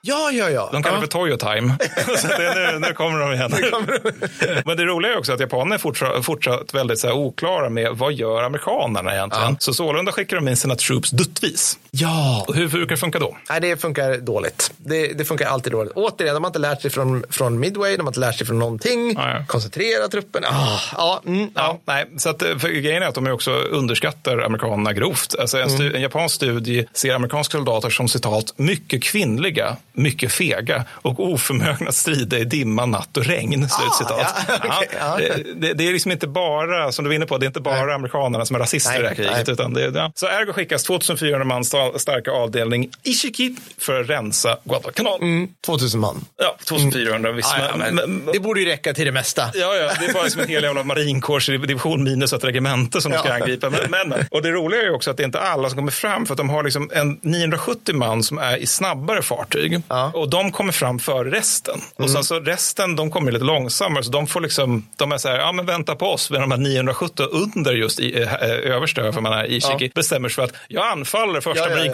Ja, 0.01 0.31
ja, 0.31 0.49
ja. 0.49 0.69
De 0.71 0.83
kallar 0.83 0.97
ja. 0.97 1.01
det 1.01 1.07
för 1.07 1.19
Toyo 1.19 1.37
time. 1.37 1.75
Så 2.17 2.27
det 2.27 2.71
nu, 2.71 2.79
nu 2.87 2.93
kommer 2.93 3.19
de 3.19 3.33
igen. 3.33 3.51
Men 4.65 4.77
det 4.77 4.85
roliga 4.85 5.13
är 5.13 5.17
också 5.17 5.33
att 5.33 5.39
japanerna 5.39 5.75
är 5.75 5.79
fortsatt, 5.79 6.25
fortsatt 6.25 6.73
väldigt 6.73 6.99
så 6.99 7.07
här, 7.07 7.15
oklara 7.15 7.69
med 7.69 7.91
vad 7.91 8.13
gör 8.13 8.43
amerikanerna 8.43 9.13
egentligen. 9.13 9.55
Så 9.59 9.73
sålunda 9.73 10.11
skickar 10.11 10.35
de 10.35 10.47
in 10.47 10.57
sina 10.57 10.75
troops 10.75 11.11
duttvis. 11.11 11.77
Ja. 11.95 12.45
Hur, 12.53 12.67
brukar 12.67 12.95
det 12.95 12.99
funka 12.99 13.19
då? 13.19 13.37
Nej, 13.49 13.59
det 13.61 13.77
funkar 13.81 14.17
dåligt. 14.17 14.73
Det, 14.77 15.07
det 15.07 15.25
funkar 15.25 15.45
alltid 15.45 15.71
dåligt. 15.71 15.93
Återigen, 15.95 16.33
de 16.33 16.43
har 16.43 16.49
inte 16.49 16.59
lärt 16.59 16.81
sig 16.81 16.91
från, 16.91 17.23
från 17.29 17.59
Midway, 17.59 17.97
de 17.97 18.01
har 18.01 18.07
inte 18.07 18.19
lärt 18.19 18.35
sig 18.35 18.47
från 18.47 18.59
någonting. 18.59 19.13
Ja. 19.17 19.45
Koncentrera 19.47 20.07
truppen. 20.07 20.43
Ah, 20.45 20.79
ja, 20.97 21.21
mm, 21.25 21.49
Ja, 21.55 21.79
nej, 21.85 22.05
så 22.17 22.29
att, 22.29 22.41
eh, 22.41 22.55
grejen 22.55 23.03
är 23.03 23.07
att 23.07 23.15
de 23.15 23.27
också 23.27 23.51
underskattar 23.51 24.37
amerikanerna 24.37 24.93
grovt. 24.93 25.35
Alltså 25.39 25.57
en, 25.57 25.69
stu, 25.69 25.95
en 25.95 26.01
japansk 26.01 26.35
studie 26.35 26.85
ser 26.93 27.15
amerikanska 27.15 27.57
soldater 27.57 27.89
som 27.89 28.07
citat 28.07 28.53
mycket 28.55 29.03
kvinnliga, 29.03 29.77
mycket 29.93 30.31
fega 30.31 30.85
och 30.91 31.19
oförmögna 31.19 31.87
att 31.87 31.95
strida 31.95 32.37
i 32.37 32.43
dimma, 32.43 32.85
natt 32.85 33.17
och 33.17 33.25
regn. 33.25 33.69
Slutcitat. 33.69 34.35
ja, 34.47 34.81
okej, 34.83 34.89
ja. 34.99 35.17
det, 35.17 35.53
det, 35.67 35.73
det 35.73 35.87
är 35.87 35.93
liksom 35.93 36.11
inte 36.11 36.27
bara, 36.27 36.91
som 36.91 37.05
du 37.05 37.09
var 37.09 37.15
inne 37.15 37.25
på, 37.25 37.37
det 37.37 37.45
är 37.45 37.47
inte 37.47 37.61
bara 37.61 37.95
amerikanerna 37.95 38.45
som 38.45 38.55
är 38.55 38.59
rasister 38.59 38.91
Nej, 38.91 38.99
i 38.99 39.01
det 39.01 39.07
här 39.07 39.15
kriget. 39.15 39.33
nej. 39.47 39.53
Utan 39.53 39.73
det, 39.73 39.91
ja. 39.95 40.11
Så 40.15 40.27
ergo 40.27 40.53
skickas 40.53 40.83
2400 40.83 41.43
man 41.43 41.65
starka 41.95 42.31
avdelning 42.31 42.89
Ishiki 43.03 43.55
för 43.77 44.01
att 44.01 44.09
rensa 44.09 44.57
Guadalcanal. 44.63 45.19
2000 45.65 45.99
man. 45.99 46.25
Ja, 46.37 46.55
2400 46.67 47.31
visst. 47.31 47.53
Ja, 47.57 47.65
ja, 47.69 47.91
men, 47.91 48.25
det 48.33 48.39
borde 48.39 48.59
ju 48.59 48.65
räcka 48.65 48.93
till 48.93 49.05
det 49.05 49.11
mesta. 49.11 49.41
Ja, 49.53 49.75
ja, 49.75 49.91
det 49.99 50.05
är 50.05 50.13
bara 50.13 50.29
som 50.29 50.41
en 50.41 50.47
hel 50.47 50.63
jävla 50.63 50.83
marinkårsdivision 50.83 52.03
minus 52.03 52.33
ett 52.33 52.43
regemente 52.43 53.01
som 53.01 53.11
de 53.11 53.17
ska 53.17 53.27
Ja. 53.27 53.33
angripa. 53.35 53.69
Men, 53.69 54.09
men, 54.09 54.25
och 54.31 54.41
det 54.41 54.51
roliga 54.51 54.81
är 54.81 54.85
ju 54.85 54.91
också 54.91 55.11
att 55.11 55.17
det 55.17 55.23
är 55.23 55.25
inte 55.25 55.39
alla 55.39 55.69
som 55.69 55.77
kommer 55.77 55.91
fram 55.91 56.25
för 56.25 56.33
att 56.33 56.37
de 56.37 56.49
har 56.49 56.63
liksom 56.63 56.89
en 56.93 57.19
970 57.21 57.95
man 57.95 58.23
som 58.23 58.37
är 58.37 58.57
i 58.57 58.65
snabbare 58.67 59.21
fartyg 59.21 59.81
Ja. 59.89 60.11
och 60.15 60.29
de 60.29 60.51
kommer 60.51 60.71
fram 60.71 60.99
före 60.99 61.31
resten. 61.31 61.81
Och 61.95 62.09
sen 62.09 62.23
så 62.23 62.39
resten, 62.39 62.95
de 62.95 63.11
kommer 63.11 63.31
lite 63.31 63.45
långsammare 63.45 64.03
så 64.03 64.11
de 64.11 64.27
får 64.27 64.41
liksom, 64.41 64.87
de 64.95 65.11
är 65.11 65.17
så 65.17 65.27
här, 65.29 65.39
ja 65.39 65.51
men 65.51 65.65
vänta 65.65 65.95
på 65.95 66.05
oss. 66.05 66.29
Men 66.29 66.41
de 66.41 66.51
här 66.51 66.57
970 66.57 67.25
under 67.31 67.73
just 67.73 67.99
i, 67.99 68.21
äh, 68.21 68.33
översta, 68.43 69.11
för 69.11 69.21
man 69.21 69.33
är 69.33 69.51
Ishiki, 69.51 69.91
bestämmer 69.95 70.29
sig 70.29 70.35
för 70.35 70.43
att 70.43 70.53
jag 70.67 70.87
anfaller 70.87 71.41
första 71.41 71.72
Ja, 71.77 71.79
ja, 71.85 71.85
ja. 71.85 71.93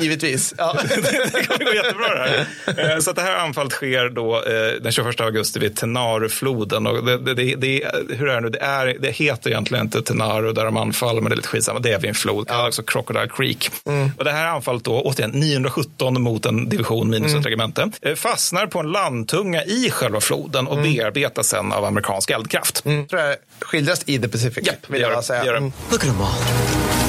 Givetvis. 0.00 0.54
Ja. 0.58 0.76
det 1.32 1.46
kommer 1.46 1.64
gå 1.64 1.74
jättebra 1.74 2.08
det 2.14 2.46
här. 2.76 2.94
Eh, 2.94 2.98
Så 3.00 3.10
att 3.10 3.16
det 3.16 3.22
här 3.22 3.36
anfallet 3.36 3.72
sker 3.72 4.08
då 4.08 4.36
eh, 4.36 4.82
den 4.82 4.92
21 4.92 5.20
augusti 5.20 5.58
vid 5.58 5.76
Tenarufloden. 5.76 6.86
Och 6.86 7.04
det, 7.04 7.18
det, 7.18 7.34
det, 7.34 7.54
det, 7.54 7.90
hur 8.08 8.28
är 8.28 8.34
det 8.34 8.40
nu? 8.40 8.48
Det, 8.48 8.58
är, 8.58 8.96
det 9.00 9.10
heter 9.10 9.50
egentligen 9.50 9.84
inte 9.84 10.02
Tenaru 10.02 10.52
där 10.52 10.64
de 10.64 10.76
anfaller, 10.76 11.20
men 11.20 11.30
det 11.30 11.34
är 11.34 11.36
lite 11.36 11.48
skitsamma. 11.48 11.78
Det 11.80 11.92
är 11.92 11.98
vid 11.98 12.08
en 12.08 12.14
flod, 12.14 12.48
kallas 12.48 12.66
också 12.68 12.82
Crocodile 12.82 13.28
Creek. 13.36 13.70
Och 14.18 14.24
det 14.24 14.32
här 14.32 14.46
anfallet 14.46 14.84
då, 14.84 15.00
återigen 15.02 15.30
917 15.30 16.22
mot 16.22 16.46
en 16.46 16.68
division 16.68 17.10
minus 17.10 17.34
ett 17.34 17.46
regemente, 17.46 17.90
eh, 18.02 18.14
fastnar 18.14 18.66
på 18.66 18.78
en 18.80 18.92
landtunga 18.92 19.64
i 19.64 19.90
själva 19.90 20.20
floden 20.20 20.66
och 20.66 20.76
bearbetas 20.82 21.48
sen 21.48 21.72
av 21.72 21.84
amerikansk 21.84 22.30
eldkraft. 22.30 22.82
Mm, 22.84 23.06
tror 23.06 23.20
jag 23.22 23.36
skildras 23.60 24.02
i 24.06 24.18
The 24.18 24.28
Pacific. 24.28 24.66
Japp, 24.66 24.76
vill 24.90 25.00
det 25.00 25.06
gör 25.06 25.12
jag 25.12 25.24
säga. 25.24 25.40
Det 25.40 25.46
gör 25.46 25.52
det. 25.52 25.58
Mm. 25.58 25.72
Look 25.90 26.04
at 26.04 26.08
them 26.10 26.20
all. 26.20 27.03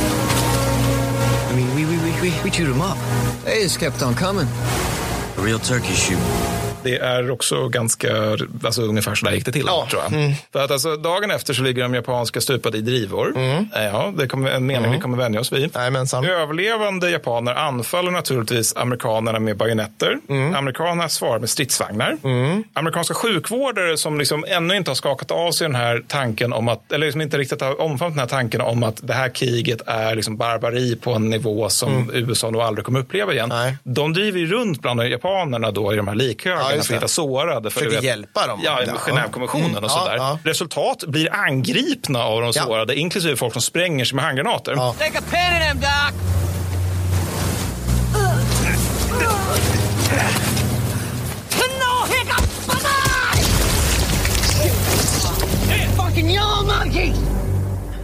I 2.25 2.27
mean, 2.27 2.33
we, 2.33 2.39
we, 2.39 2.39
we, 2.39 2.39
we, 2.39 2.43
we 2.45 2.51
chewed 2.51 2.69
them 2.69 2.81
up. 2.81 2.97
They 3.43 3.61
just 3.61 3.79
kept 3.79 4.01
on 4.01 4.15
coming. 4.15 4.47
A 4.47 5.41
real 5.41 5.59
turkey 5.59 5.93
shoot. 5.93 6.64
Det 6.85 6.97
är 6.97 7.31
också 7.31 7.67
ganska, 7.67 8.07
alltså 8.63 8.81
ungefär 8.81 9.15
så 9.15 9.25
där 9.25 9.33
gick 9.33 9.45
det 9.45 9.51
till, 9.51 9.63
Ja. 9.67 9.87
tror 9.91 10.01
jag. 10.03 10.35
För 10.53 10.63
att 10.63 10.71
alltså, 10.71 10.95
dagen 10.95 11.31
efter 11.31 11.53
så 11.53 11.61
ligger 11.63 11.83
de 11.83 11.93
japanska 11.93 12.41
stupade 12.41 12.77
i 12.77 12.81
drivor. 12.81 13.33
Ja, 13.73 14.13
det 14.17 14.27
kommer 14.27 14.51
en 14.51 14.65
mening 14.65 14.91
vi 14.91 14.99
kommer 14.99 15.17
vänja 15.17 15.39
oss 15.39 15.51
vid. 15.53 15.75
Jajamensan. 15.75 16.25
Överlevande 16.25 17.09
japaner 17.09 17.53
anfaller 17.55 18.11
naturligtvis 18.11 18.75
amerikanerna 18.75 19.39
med 19.39 19.57
bajonetter. 19.57 20.17
Amerikanerna 20.55 21.09
svarar 21.09 21.39
med 21.39 21.49
stridsvagnar. 21.49 22.17
Amerikanska 22.73 23.13
sjukvårdare 23.13 23.97
som 23.97 24.19
liksom 24.19 24.45
ännu 24.47 24.75
inte 24.75 24.89
har 24.91 24.95
skakat 24.95 25.31
av 25.31 25.51
sig 25.51 25.67
den 25.67 25.75
här 25.75 26.03
tanken 26.07 26.53
om 26.53 26.67
att, 26.67 26.91
eller 26.91 27.05
liksom 27.05 27.21
inte 27.21 27.37
riktigt 27.37 27.61
har 27.61 27.81
omfamnat 27.81 28.13
den 28.13 28.19
här 28.19 28.27
tanken 28.27 28.61
om 28.61 28.83
att 28.83 28.99
det 29.07 29.13
här 29.13 29.29
kriget 29.29 29.81
är 29.85 30.15
liksom 30.15 30.37
barbari 30.37 30.95
på 30.95 31.11
en 31.13 31.29
nivå 31.29 31.69
som 31.69 32.11
USA 32.13 32.49
nog 32.49 32.61
aldrig 32.61 32.85
kommer 32.85 32.99
uppleva 32.99 33.33
igen. 33.33 33.49
Nej. 33.49 33.77
De 33.83 34.13
driver 34.13 34.39
ju 34.39 34.47
runt 34.47 34.81
bland 34.81 35.03
japanerna 35.07 35.71
då 35.71 35.93
i 35.93 35.95
de 35.95 36.07
här 36.07 36.15
likhögarna 36.15 36.74
Ja, 36.75 36.77
just 36.77 36.87
för 36.87 36.93
att 36.95 36.99
det. 36.99 37.05
hitta 37.05 37.07
sårade. 37.13 37.69
För 37.69 37.79
Försöker 37.79 37.95
vet- 37.95 38.03
hjälpa 38.05 38.47
dem. 38.47 38.59
Ja, 38.63 38.79
Ja. 38.87 38.93
Genèvekonventionen 38.93 39.71
och 39.71 39.77
Mm. 39.77 39.89
sådär. 39.89 40.15
Ja, 40.17 40.39
Resultat 40.43 41.03
blir 41.07 41.33
angripna 41.35 42.23
av 42.23 42.41
de 42.41 42.51
Ja. 42.55 42.63
sårade, 42.63 42.95
inklusive 42.95 43.35
folk 43.35 43.53
som 43.53 43.61
spränger 43.61 44.05
sig 44.05 44.15
med 44.15 44.25
handgranater. 44.25 44.73
Ja. 44.75 44.95
Take 44.99 45.17
a 45.19 45.21
pen 45.31 45.53
of 45.53 45.59
them, 45.67 45.79
Doc. 45.81 46.13
No 51.79 52.05
hiccup! 52.13 52.45
Fucking 55.97 56.29
yellow 56.29 56.65
monkey! 56.65 57.13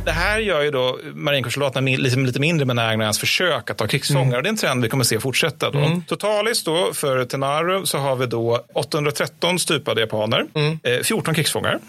Det 0.06 0.12
här 0.12 0.40
gör 0.40 0.62
ju 0.62 0.72
då 0.72 1.00
marinkårssoldaterna 1.14 1.92
liksom 1.98 2.26
lite 2.26 2.40
mindre 2.40 2.66
benägna 2.66 3.04
hans 3.06 3.20
försök 3.20 3.70
att 3.70 3.78
ta 3.78 3.88
krigsfångar. 3.88 4.24
Mm. 4.24 4.36
Och 4.38 4.44
det 4.44 4.48
är 4.48 4.52
en 4.52 4.58
trend 4.58 4.84
vi 4.84 4.90
kommer 4.90 5.04
se 5.04 5.20
fortsätta. 5.20 5.72
Då. 5.72 6.02
Totalis 6.08 6.64
då 6.64 6.94
för 6.94 7.26
Tenaru 7.26 7.86
så 7.86 7.98
har 7.98 8.16
vi 8.16 8.26
då 8.26 8.66
813 8.74 9.60
stupade 9.60 10.02
japaner, 10.02 10.46
eh, 10.84 11.04
14 11.04 11.34
krigsfångar. 11.36 11.80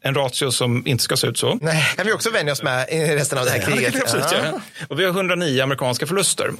En 0.00 0.14
ratio 0.14 0.50
som 0.50 0.86
inte 0.86 1.04
ska 1.04 1.16
se 1.16 1.26
ut 1.26 1.38
så. 1.38 1.58
Nej, 1.62 1.84
kan 1.96 2.06
vi 2.06 2.12
också 2.12 2.30
vänja 2.30 2.52
oss 2.52 2.62
med 2.62 2.88
i 2.90 3.16
resten 3.16 3.38
av 3.38 3.44
det 3.44 3.50
här 3.50 3.58
Ja, 3.58 3.66
det 3.66 3.72
kriget. 3.72 3.92
kan 3.92 4.00
vi 4.00 4.22
absolut 4.22 4.44
Ja. 4.52 4.60
Och 4.88 5.00
vi 5.00 5.04
har 5.04 5.10
109 5.12 5.62
amerikanska 5.62 6.06
förluster. 6.06 6.50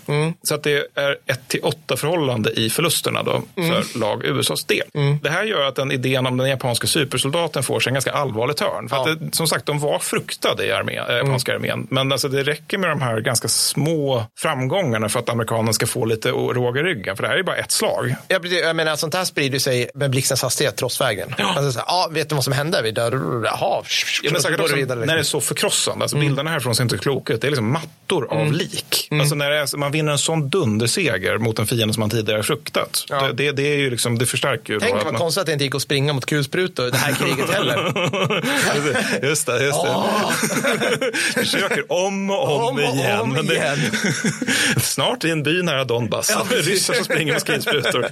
Så 0.43 0.55
att 0.55 0.63
det 0.63 0.87
är 0.95 1.17
1 1.27 1.49
till 1.49 1.61
8 1.63 1.97
förhållande 1.97 2.51
i 2.61 2.71
förlusterna 2.71 3.23
då 3.23 3.43
för 3.55 3.99
lag 3.99 4.25
USAs 4.25 4.65
del. 4.65 4.87
Det 5.23 5.31
här 5.31 5.45
gör 5.45 5.69
att 5.69 5.75
den 5.77 5.93
idén 5.93 6.27
om 6.27 6.37
den 6.37 6.49
japanska 6.49 6.87
supersoldaten 6.87 7.63
får 7.63 7.81
sig 7.81 7.91
en 7.91 7.95
ganska 7.95 8.13
allvarlig 8.13 8.57
törn. 8.57 8.89
För 8.89 8.97
Ja. 8.97 9.11
att 9.11 9.21
det, 9.21 9.37
som 9.37 9.47
sagt, 9.47 9.67
de 9.67 9.79
var 9.79 9.99
fruktade 9.99 10.67
i 10.67 10.73
armén. 10.73 10.98
Armén, 11.03 11.17
äh, 11.17 11.17
japanska 11.17 11.55
armén. 11.55 11.87
Men 11.91 12.13
alltså, 12.13 12.29
det 12.29 12.43
räcker 12.43 12.79
med 12.79 12.91
de 12.91 13.03
här 13.03 13.21
ganska 13.21 13.49
små 13.49 14.25
framgångarna 14.39 15.09
för 15.09 15.19
att 15.21 15.29
amerikanerna 15.29 15.73
ska 15.73 15.87
få 15.87 16.05
lite 16.05 16.31
råg 16.31 16.79
i 16.79 16.83
ryggen. 16.83 17.17
För 17.17 17.23
det 17.23 17.29
här 17.29 17.37
är 17.37 17.43
bara 17.43 17.57
ett 17.57 17.73
slag. 17.73 18.15
Jag, 18.29 18.47
jag 18.47 18.77
menar, 18.77 18.97
sånt 18.97 19.15
här 19.15 19.25
sprider 19.25 19.59
sig 19.59 19.91
med 19.95 20.11
blixtens 20.11 20.43
hastighet 20.43 20.77
trots 20.77 21.01
vägen. 21.01 21.35
Ja. 21.39 21.55
Alltså, 21.57 21.81
ja, 21.87 22.09
vet 22.13 22.29
du 22.29 22.35
vad 22.35 22.45
som 22.45 22.53
hände? 22.53 22.83
Vi 22.83 22.91
dör, 22.91 23.13
jaha, 23.45 23.83
ja, 24.23 24.31
men 24.33 24.43
säkert 24.43 24.61
också, 24.61 24.75
vidare. 24.75 25.07
När 25.07 25.15
det 25.15 25.21
är 25.21 25.23
så 25.23 25.41
förkrossande. 25.41 26.05
Alltså, 26.05 26.17
mm. 26.17 26.29
Bilderna 26.29 26.51
härifrån 26.51 26.75
ser 26.75 26.83
inte 26.83 26.99
kloka 26.99 27.33
ut. 27.33 27.41
Det 27.41 27.47
är 27.47 27.51
liksom 27.51 27.73
mattor 27.73 28.33
av 28.33 28.41
mm. 28.41 28.53
lik. 28.53 29.09
Mm. 29.11 29.21
Alltså, 29.21 29.35
när 29.37 29.51
är, 29.51 29.77
man 29.77 29.93
vinner 29.93 30.13
en 30.13 30.19
sån 30.19 30.49
dunderseger 30.49 31.39
mot 31.39 31.59
en 31.59 31.67
fiende 31.67 31.95
som 31.95 32.01
man 32.01 32.11
tidigare 32.11 32.43
fruktat. 32.43 33.05
Ja. 33.09 33.21
Det, 33.21 33.33
det, 33.33 33.53
det, 33.53 33.63
är 33.63 33.77
ju 33.77 33.91
liksom, 33.91 34.19
det 34.19 34.27
förstärker 34.27 34.73
ju. 34.73 34.81
Tänk 34.81 34.95
vad 34.95 35.05
man... 35.05 35.15
konstigt 35.15 35.41
att 35.41 35.47
det 35.47 35.53
inte 35.53 35.65
gick 35.65 35.75
att 35.75 35.83
springa 35.83 36.13
mot 36.13 36.27
kulsprutor 36.27 36.91
det 36.91 36.97
här 36.97 37.15
kriget 37.15 37.51
heller. 37.51 37.77
just 39.29 39.47
det, 39.47 39.65
just 39.65 39.83
det. 39.83 39.89
Oh. 39.89 40.33
Försöker 41.35 41.93
om 41.93 42.31
och 42.31 42.57
om, 42.57 42.65
om 42.65 42.81
igen. 42.81 43.21
Om 43.21 43.33
men 43.33 43.51
igen. 43.51 43.79
snart 44.81 45.25
i 45.25 45.31
en 45.31 45.43
by 45.43 45.63
nära 45.63 45.85
Donbass. 45.85 46.31
Ja, 46.31 46.57
Ryssar 46.57 46.95
som 46.95 47.05
springer 47.05 47.33
med 47.33 47.41
skridsprutor. 47.41 48.05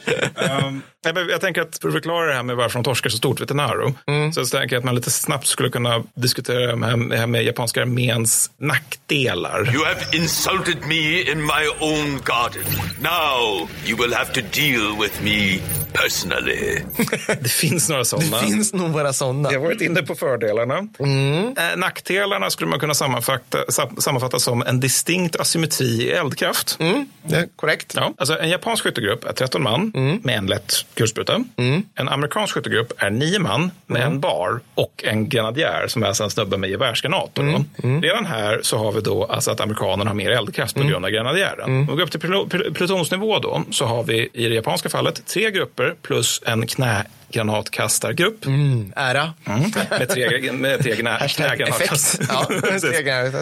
um, 0.62 0.82
jag 1.30 1.40
tänker 1.40 1.60
att 1.60 1.78
för 1.78 1.88
att 1.88 1.94
förklara 1.94 2.26
det 2.26 2.34
här 2.34 2.42
med 2.42 2.56
varför 2.56 2.78
de 2.78 2.84
torskar 2.84 3.10
så 3.10 3.16
stort 3.16 3.40
vid 3.40 3.48
Tenaro, 3.48 3.94
mm. 4.06 4.32
så 4.32 4.44
tänker 4.44 4.76
jag 4.76 4.80
att 4.80 4.84
man 4.84 4.94
lite 4.94 5.10
snabbt 5.10 5.46
skulle 5.46 5.68
kunna 5.68 6.02
diskutera 6.14 6.76
det 6.76 6.86
här 6.86 6.96
med, 6.96 7.28
med 7.28 7.44
japanska 7.44 7.82
arméns 7.82 8.50
nackdelar. 8.60 9.74
You 9.74 9.84
have 9.84 10.00
insulted 10.12 10.86
me 10.86 11.20
in 11.32 11.42
my 11.42 11.68
own 11.80 12.20
garden. 12.24 12.64
Now 13.00 13.68
you 13.86 13.96
will 13.96 14.14
have 14.14 14.32
to 14.32 14.40
deal 14.40 15.00
with 15.00 15.22
me 15.22 15.60
personally. 15.96 16.82
det 17.40 17.48
finns 17.48 17.88
några 17.88 18.04
sådana. 18.04 18.40
Det 18.40 18.46
finns 18.46 18.72
nog 18.72 18.90
bara 18.90 19.12
sådana. 19.12 19.52
Jag 19.52 19.60
har 19.60 19.66
varit 19.66 19.80
inne 19.80 20.02
på 20.02 20.14
fördelarna. 20.14 20.88
Mm. 20.98 21.46
Eh, 21.46 21.76
nackdelarna 21.76 22.50
skulle 22.50 22.70
man 22.70 22.80
kunna 22.80 22.94
sammanfatta, 22.94 23.58
sammanfatta 23.98 24.38
som 24.38 24.62
en 24.62 24.80
distinkt 24.80 25.40
asymmetri 25.40 25.86
i 25.86 26.10
eldkraft. 26.10 26.76
Mm. 26.80 27.06
Det 27.22 27.36
är 27.36 27.48
korrekt. 27.56 27.92
Ja. 27.96 28.12
Alltså 28.18 28.38
en 28.38 28.48
japansk 28.48 28.84
skyttegrupp 28.84 29.24
är 29.24 29.32
13 29.32 29.62
man 29.62 29.92
mm. 29.94 30.20
med 30.24 30.38
en 30.38 30.46
lätt 30.46 30.86
kulspruta. 30.94 31.44
Mm. 31.56 31.82
En 31.94 32.08
amerikansk 32.08 32.54
skyttegrupp 32.54 32.92
är 32.96 33.10
9 33.10 33.38
man 33.38 33.70
med 33.86 34.02
mm. 34.02 34.12
en 34.12 34.20
bar 34.20 34.60
och 34.74 35.04
en 35.04 35.28
grenadjär 35.28 35.88
som 35.88 36.02
är 36.02 36.22
en 36.22 36.30
snubbe 36.30 36.56
med 36.56 36.70
gevärsgranater. 36.70 37.42
Mm. 37.42 37.64
Mm. 37.82 38.02
Redan 38.02 38.26
här 38.26 38.60
så 38.62 38.78
har 38.78 38.92
vi 38.92 39.00
då 39.00 39.24
alltså 39.24 39.50
att 39.50 39.60
amerikanerna 39.60 40.10
har 40.10 40.14
mer 40.14 40.30
eldkraft 40.30 40.76
på 40.76 40.82
grund 40.82 41.04
av 41.04 41.10
grenadjären. 41.10 41.70
Om 41.70 41.86
vi 41.86 41.92
går 41.92 42.02
upp 42.02 42.10
till 42.10 42.72
plutonsnivå 42.74 43.38
då 43.38 43.62
så 43.70 43.84
har 43.84 44.04
vi 44.04 44.28
i 44.32 44.48
det 44.48 44.54
japanska 44.54 44.88
fallet 44.88 45.26
tre 45.26 45.50
grupper 45.50 45.85
plus 46.02 46.42
en 46.46 46.66
knä 46.66 47.04
granatkastargrupp. 47.28 48.46
Mm, 48.46 48.92
ära. 48.96 49.34
Mm. 49.44 49.60
Med 49.90 50.08
tre, 50.08 50.52
med 50.52 50.82
tre 50.82 50.96
knägranatkastare. 50.96 52.26
Ja, 52.28 52.46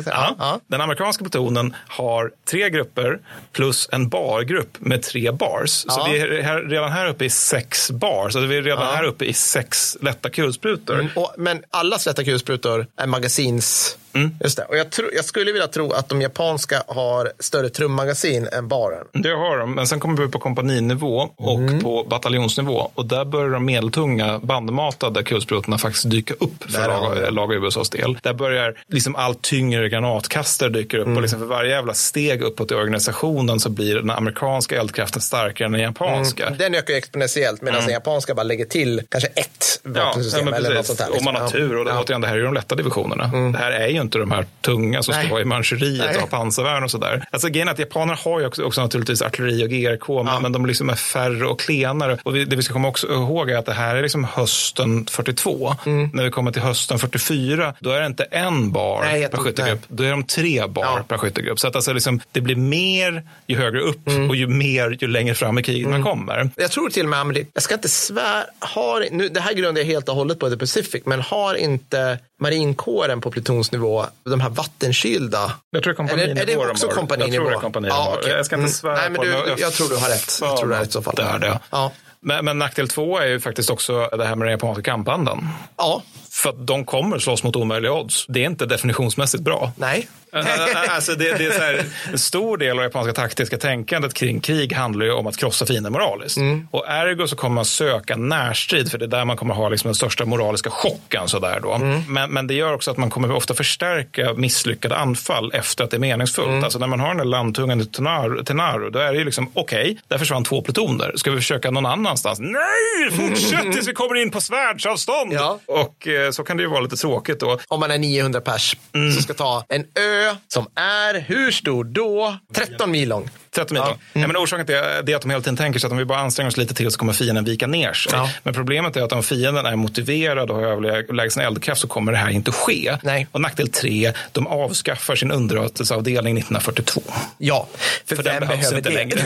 ja. 0.06 0.34
ja. 0.39 0.60
Den 0.66 0.81
amerikanska 0.81 1.24
plutonen 1.24 1.76
har 1.89 2.31
tre 2.50 2.70
grupper 2.70 3.18
plus 3.52 3.89
en 3.92 4.08
bargrupp 4.08 4.81
med 4.81 5.02
tre 5.02 5.32
bars. 5.32 5.70
Så 5.70 6.08
vi 6.10 6.18
är 6.18 6.42
här, 6.42 6.62
redan 6.62 6.92
här 6.92 7.06
uppe 7.06 7.24
i 7.24 7.31
sex 7.31 7.90
bars. 7.90 8.32
Så 8.32 8.40
vi 8.40 8.56
är 8.56 8.62
redan 8.62 8.94
här 8.94 9.05
uppe 9.05 9.24
i 9.24 9.32
sex 9.32 9.97
lätta 10.00 10.31
kulsprutor. 10.31 10.94
Mm. 10.94 11.10
Och, 11.14 11.34
men 11.39 11.62
alla 11.70 11.98
lätta 12.06 12.24
kulsprutor 12.24 12.86
är 12.97 13.06
magasins 13.06 13.98
Mm. 14.15 14.31
Just 14.41 14.57
det. 14.57 14.65
Och 14.65 14.76
jag, 14.76 14.91
tro, 14.91 15.07
jag, 15.15 15.25
skulle 15.25 15.52
vilja 15.52 15.67
tro 15.67 15.93
att 15.93 16.09
de 16.09 16.20
japanska 16.23 16.83
har 16.86 17.33
större 17.39 17.68
trummagasin 17.68 18.49
än 18.52 18.68
baren. 18.68 19.07
Det 19.12 19.31
har 19.31 19.59
de, 19.59 19.75
men 19.75 19.86
sen 19.86 20.01
kommer 20.01 20.17
vi 20.17 20.25
upp 20.25 20.33
på 20.33 20.39
kompaninivå 20.39 21.28
och 21.36 21.59
mm. 21.59 21.81
på 21.81 22.07
bataljonsnivå. 22.10 22.91
Och 22.94 23.07
där 23.07 23.25
börjar 23.25 23.51
de 23.51 23.65
medeltunga 23.65 24.39
bandmatade 24.39 25.23
kulsprutorna 25.23 25.78
faktiskt 25.78 26.10
dyka 26.10 26.34
upp 26.34 26.70
för 26.70 27.31
lag, 27.31 27.52
USAs 27.52 27.91
del. 27.91 28.18
Där 28.23 28.34
börjar 28.34 28.75
liksom 28.89 29.17
allt 29.17 29.43
tyngre 29.43 29.89
granatkastare 29.89 30.68
dyka 30.68 30.99
upp. 30.99 31.07
Mm. 31.07 31.17
Och 31.17 31.23
liksom 31.23 31.39
för 31.39 31.47
varje 31.47 31.70
jävla 31.70 31.94
steg 31.94 32.43
uppåt 32.43 32.70
i 32.70 32.75
organisationen 32.75 33.60
så 33.60 33.70
blir 33.70 33.94
den 33.94 34.10
amerikanska 34.10 34.81
eldkraften 34.81 35.23
starkare 35.23 35.67
än 35.67 35.73
den 35.73 35.81
japanska. 35.81 36.47
Mm. 36.47 36.59
Den 36.59 36.75
ökar 36.75 36.94
exponentiellt 36.94 37.62
medan 37.62 37.75
mm. 37.75 37.86
den 37.86 37.94
japanska 37.94 38.34
bara 38.34 38.43
lägger 38.43 38.65
till 38.65 39.02
kanske 39.09 39.28
ett 39.28 39.81
vapensystem 39.83 40.49
ja, 40.49 40.55
eller 40.55 40.75
något 40.75 40.86
sånt 40.86 40.99
där. 40.99 41.07
Liksom. 41.07 41.28
Om 41.28 41.34
man 41.34 41.43
har 41.43 41.49
tur. 41.49 41.76
Och 41.76 41.89
ja. 42.09 42.18
det 42.18 42.26
här 42.26 42.34
är 42.34 42.39
ju 42.39 42.44
de 42.44 42.55
lätta 42.55 42.75
divisionerna. 42.75 43.25
Mm. 43.25 43.52
Det 43.52 43.59
här 43.59 43.73
är 43.73 43.89
ju 43.89 44.03
inte 44.05 44.18
de 44.18 44.31
här 44.31 44.47
tunga 44.60 45.02
som 45.02 45.15
Nej. 45.15 45.24
ska 45.24 45.33
vara 45.33 45.42
i 45.42 45.44
Manchuriet 45.44 46.16
och 46.16 46.20
ha 46.20 46.26
pansarvärn 46.26 46.84
och 46.84 46.91
sådär. 46.91 47.24
Alltså 47.31 47.49
grejen 47.49 47.68
är 47.68 47.73
att 47.73 47.78
japanerna 47.78 48.18
har 48.24 48.41
ju 48.41 48.47
också, 48.47 48.62
också 48.62 48.81
naturligtvis 48.81 49.23
artilleri 49.23 49.65
och 49.65 49.70
GRK, 49.70 50.08
ja. 50.08 50.41
men 50.41 50.52
de 50.52 50.66
liksom 50.66 50.91
är 50.91 50.94
färre 50.94 51.47
och 51.47 51.60
klenare. 51.60 52.18
Och 52.23 52.33
det 52.33 52.57
vi 52.57 52.62
ska 52.62 52.73
komma 52.73 52.89
också 52.89 53.07
ihåg 53.07 53.50
är 53.50 53.57
att 53.57 53.66
det 53.66 53.73
här 53.73 53.97
är 53.97 54.02
liksom 54.02 54.24
hösten 54.24 55.07
42. 55.07 55.74
Mm. 55.86 56.10
När 56.12 56.24
vi 56.24 56.31
kommer 56.31 56.52
till 56.52 56.62
hösten 56.62 56.99
44, 56.99 57.74
då 57.81 57.91
är 57.91 58.00
det 58.00 58.07
inte 58.07 58.24
en 58.24 58.73
bar 58.73 59.02
Nej, 59.02 59.28
per 59.28 59.39
skyttegrupp. 59.39 59.81
Då 59.89 60.02
är 60.02 60.10
de 60.10 60.24
tre 60.24 60.66
bar 60.66 60.83
ja. 60.84 61.05
per 61.08 61.18
skyttegrupp. 61.18 61.60
Så 61.60 61.68
att 61.68 61.76
alltså 61.76 61.92
liksom, 61.92 62.20
det 62.33 62.41
blir 62.41 62.57
mer 62.57 63.23
ju 63.47 63.57
högre 63.57 63.81
upp 63.81 64.08
mm. 64.08 64.31
och 64.31 64.36
ju 64.36 64.47
mer 64.47 64.99
ju 65.00 65.07
längre 65.07 65.34
fram 65.34 65.58
i 65.58 65.62
kriget 65.62 65.86
mm. 65.86 66.00
man 66.00 66.10
kommer. 66.10 66.50
Jag 66.57 66.70
tror 66.70 66.91
till 66.91 67.05
och 67.05 67.10
med, 67.10 67.47
jag 67.55 67.62
ska 67.62 67.74
inte 67.74 67.89
svära, 67.89 68.44
har, 68.58 69.07
nu, 69.10 69.28
det 69.28 69.41
här 69.41 69.52
grundar 69.55 69.81
jag 69.81 69.86
helt 69.86 70.08
och 70.08 70.15
hållet 70.15 70.39
på 70.39 70.50
The 70.50 70.57
Pacific, 70.57 71.02
men 71.07 71.20
har 71.20 71.55
inte 71.55 72.18
marinkåren 72.41 73.21
på 73.21 73.31
plutonsnivå, 73.31 74.07
de 74.25 74.41
här 74.41 74.51
vattensylda. 74.51 75.53
Jag 75.71 75.83
tror 75.83 75.95
kompaninivå. 75.95 76.31
Är, 76.31 76.43
är 76.43 76.47
det 76.47 76.57
också 76.57 76.89
kompaninivå? 76.89 77.35
Jag 77.35 77.43
tror 77.43 77.51
det 77.51 77.57
är 77.57 77.61
kompaninivå. 77.61 77.95
Ja, 77.95 78.17
okay. 78.19 78.33
Jag 78.33 78.47
ska 78.47 78.57
inte 78.57 78.63
mm. 78.63 78.73
svära 78.73 78.95
Nej, 78.95 79.11
men 79.11 79.21
du, 79.21 79.29
jag, 79.29 79.61
jag 79.61 79.73
tror 79.73 79.89
du 79.89 79.97
har 79.97 80.09
rätt. 80.09 80.39
Jag 80.41 80.57
tror 80.57 80.69
du 80.69 80.75
har 80.75 80.81
rätt 80.81 80.89
i 80.89 80.93
så 80.93 81.03
fall. 81.03 81.15
Det 81.17 81.23
är 81.23 81.39
det. 81.39 81.61
Ja. 81.71 81.93
Men, 82.21 82.45
men 82.45 82.59
nackdel 82.59 82.89
två 82.89 83.19
är 83.19 83.27
ju 83.27 83.41
faktiskt 83.41 83.71
också 83.71 84.09
det 84.13 84.25
här 84.25 84.37
med 84.37 84.47
den 84.47 84.53
japanska 84.53 84.83
kampandan. 84.83 85.49
Ja. 85.77 86.03
För 86.35 86.51
att 86.51 86.67
de 86.67 86.85
kommer 86.85 87.19
slåss 87.19 87.43
mot 87.43 87.57
omöjliga 87.57 87.93
odds. 87.93 88.27
Det 88.29 88.41
är 88.41 88.47
inte 88.47 88.67
definitionsmässigt 88.67 89.43
bra. 89.43 89.73
Nej. 89.77 90.09
alltså 90.89 91.15
det, 91.15 91.39
det, 91.39 91.47
är 91.47 91.61
här, 91.61 91.85
en 92.13 92.19
stor 92.19 92.57
del 92.59 92.71
av 92.71 92.77
det 92.77 92.83
japanska 92.83 93.13
taktiska 93.13 93.57
tänkandet 93.57 94.15
kring 94.15 94.41
krig 94.41 94.73
handlar 94.73 95.07
ju 95.07 95.13
om 95.13 95.27
att 95.27 95.37
krossa 95.37 95.67
fienden 95.67 95.93
moraliskt. 95.93 96.37
Mm. 96.37 96.69
Och 96.71 96.85
ergo 96.89 97.27
så 97.27 97.37
kommer 97.37 97.55
man 97.55 97.65
söka 97.65 98.17
närstrid 98.17 98.91
för 98.91 98.99
det 98.99 99.05
är 99.05 99.09
där 99.09 99.25
man 99.25 99.37
kommer 99.37 99.55
ha 99.55 99.69
liksom 99.69 99.89
den 99.89 99.95
största 99.95 100.25
moraliska 100.25 100.71
chocken. 100.71 101.29
Så 101.29 101.39
där 101.39 101.61
då. 101.61 101.73
Mm. 101.73 102.03
Men, 102.09 102.31
men 102.31 102.47
det 102.47 102.55
gör 102.55 102.73
också 102.73 102.91
att 102.91 102.97
man 102.97 103.11
kommer 103.11 103.33
ofta 103.33 103.55
förstärka 103.55 104.35
misslyckade 104.35 104.97
anfall 104.97 105.53
efter 105.55 105.85
att 105.85 105.91
det 105.91 105.97
är 105.97 105.99
meningsfullt. 105.99 106.49
Mm. 106.49 106.65
Alltså 106.65 106.79
när 106.79 106.87
man 106.87 107.01
har 107.01 107.09
den 107.09 107.17
där 107.17 107.25
landtungan 107.25 107.81
i 107.81 107.87
Tenaro, 107.87 108.91
då 108.91 108.99
är 108.99 109.13
det 109.13 109.19
ju 109.19 109.25
liksom 109.25 109.51
okej, 109.55 109.83
okay, 109.83 109.97
där 110.09 110.19
försvann 110.19 110.45
två 110.45 110.63
plutoner. 110.63 111.13
Ska 111.17 111.31
vi 111.31 111.37
försöka 111.37 111.71
någon 111.71 111.87
annanstans? 111.87 112.39
Nej, 112.41 113.11
fortsätt 113.11 113.63
tills 113.73 113.89
vi 113.89 113.93
kommer 113.93 114.15
in 114.15 114.31
på 114.31 114.41
svärdsavstånd. 114.41 115.33
Ja. 115.33 115.59
Och 115.67 116.09
eh, 116.09 116.24
så 116.33 116.44
kan 116.44 116.57
det 116.57 116.62
ju 116.62 116.69
vara 116.69 116.81
lite 116.81 116.97
tråkigt 116.97 117.41
då. 117.41 117.59
Om 117.69 117.81
man 117.81 117.91
är 117.91 117.99
900 117.99 118.41
pers 118.41 118.77
mm. 118.94 119.12
som 119.12 119.23
ska 119.23 119.35
ta 119.35 119.65
en 119.69 119.81
ö 119.81 120.36
som 120.49 120.67
är 120.75 121.20
hur 121.20 121.51
stor 121.51 121.85
då? 121.85 122.36
13 122.55 122.91
mil 122.91 123.09
lång. 123.09 123.31
30 123.55 123.74
mil. 123.74 123.83
Ja. 123.86 123.99
Mm. 124.15 124.28
Men 124.28 124.42
orsaken 124.42 124.66
till 124.66 124.74
det 124.74 125.12
är 125.12 125.16
att 125.16 125.23
de 125.23 125.31
hela 125.31 125.42
tiden 125.42 125.57
tänker 125.57 125.81
sig 125.81 125.86
att 125.86 125.92
om 125.92 125.99
vi 125.99 126.05
bara 126.05 126.18
anstränger 126.18 126.49
oss 126.49 126.57
lite 126.57 126.74
till 126.74 126.91
så 126.91 126.99
kommer 126.99 127.12
fienden 127.12 127.44
vika 127.44 127.66
ner 127.66 127.92
sig. 127.92 128.12
Ja. 128.15 128.31
Men 128.42 128.55
problemet 128.55 128.97
är 128.97 129.02
att 129.02 129.12
om 129.12 129.23
fienden 129.23 129.66
är 129.66 129.76
motiverad 129.76 130.50
och 130.50 130.57
har 130.57 130.65
överlägsen 130.65 131.42
eldkraft 131.42 131.81
så 131.81 131.89
kommer 131.89 132.12
det 132.12 132.18
här 132.18 132.31
inte 132.31 132.52
ske. 132.52 132.97
Nej. 133.02 133.26
Och 133.33 133.41
nackdel 133.41 133.68
tre, 133.68 134.12
de 134.33 134.47
avskaffar 134.47 135.16
sin 135.16 135.31
underrättelseavdelning 135.33 136.39
1942. 136.39 137.02
Ja, 137.39 137.68
för, 138.07 138.16
för 138.16 138.23
den 138.23 138.41
behövs 138.41 138.73
inte 138.73 138.89
det? 138.89 138.94
längre. 138.94 139.16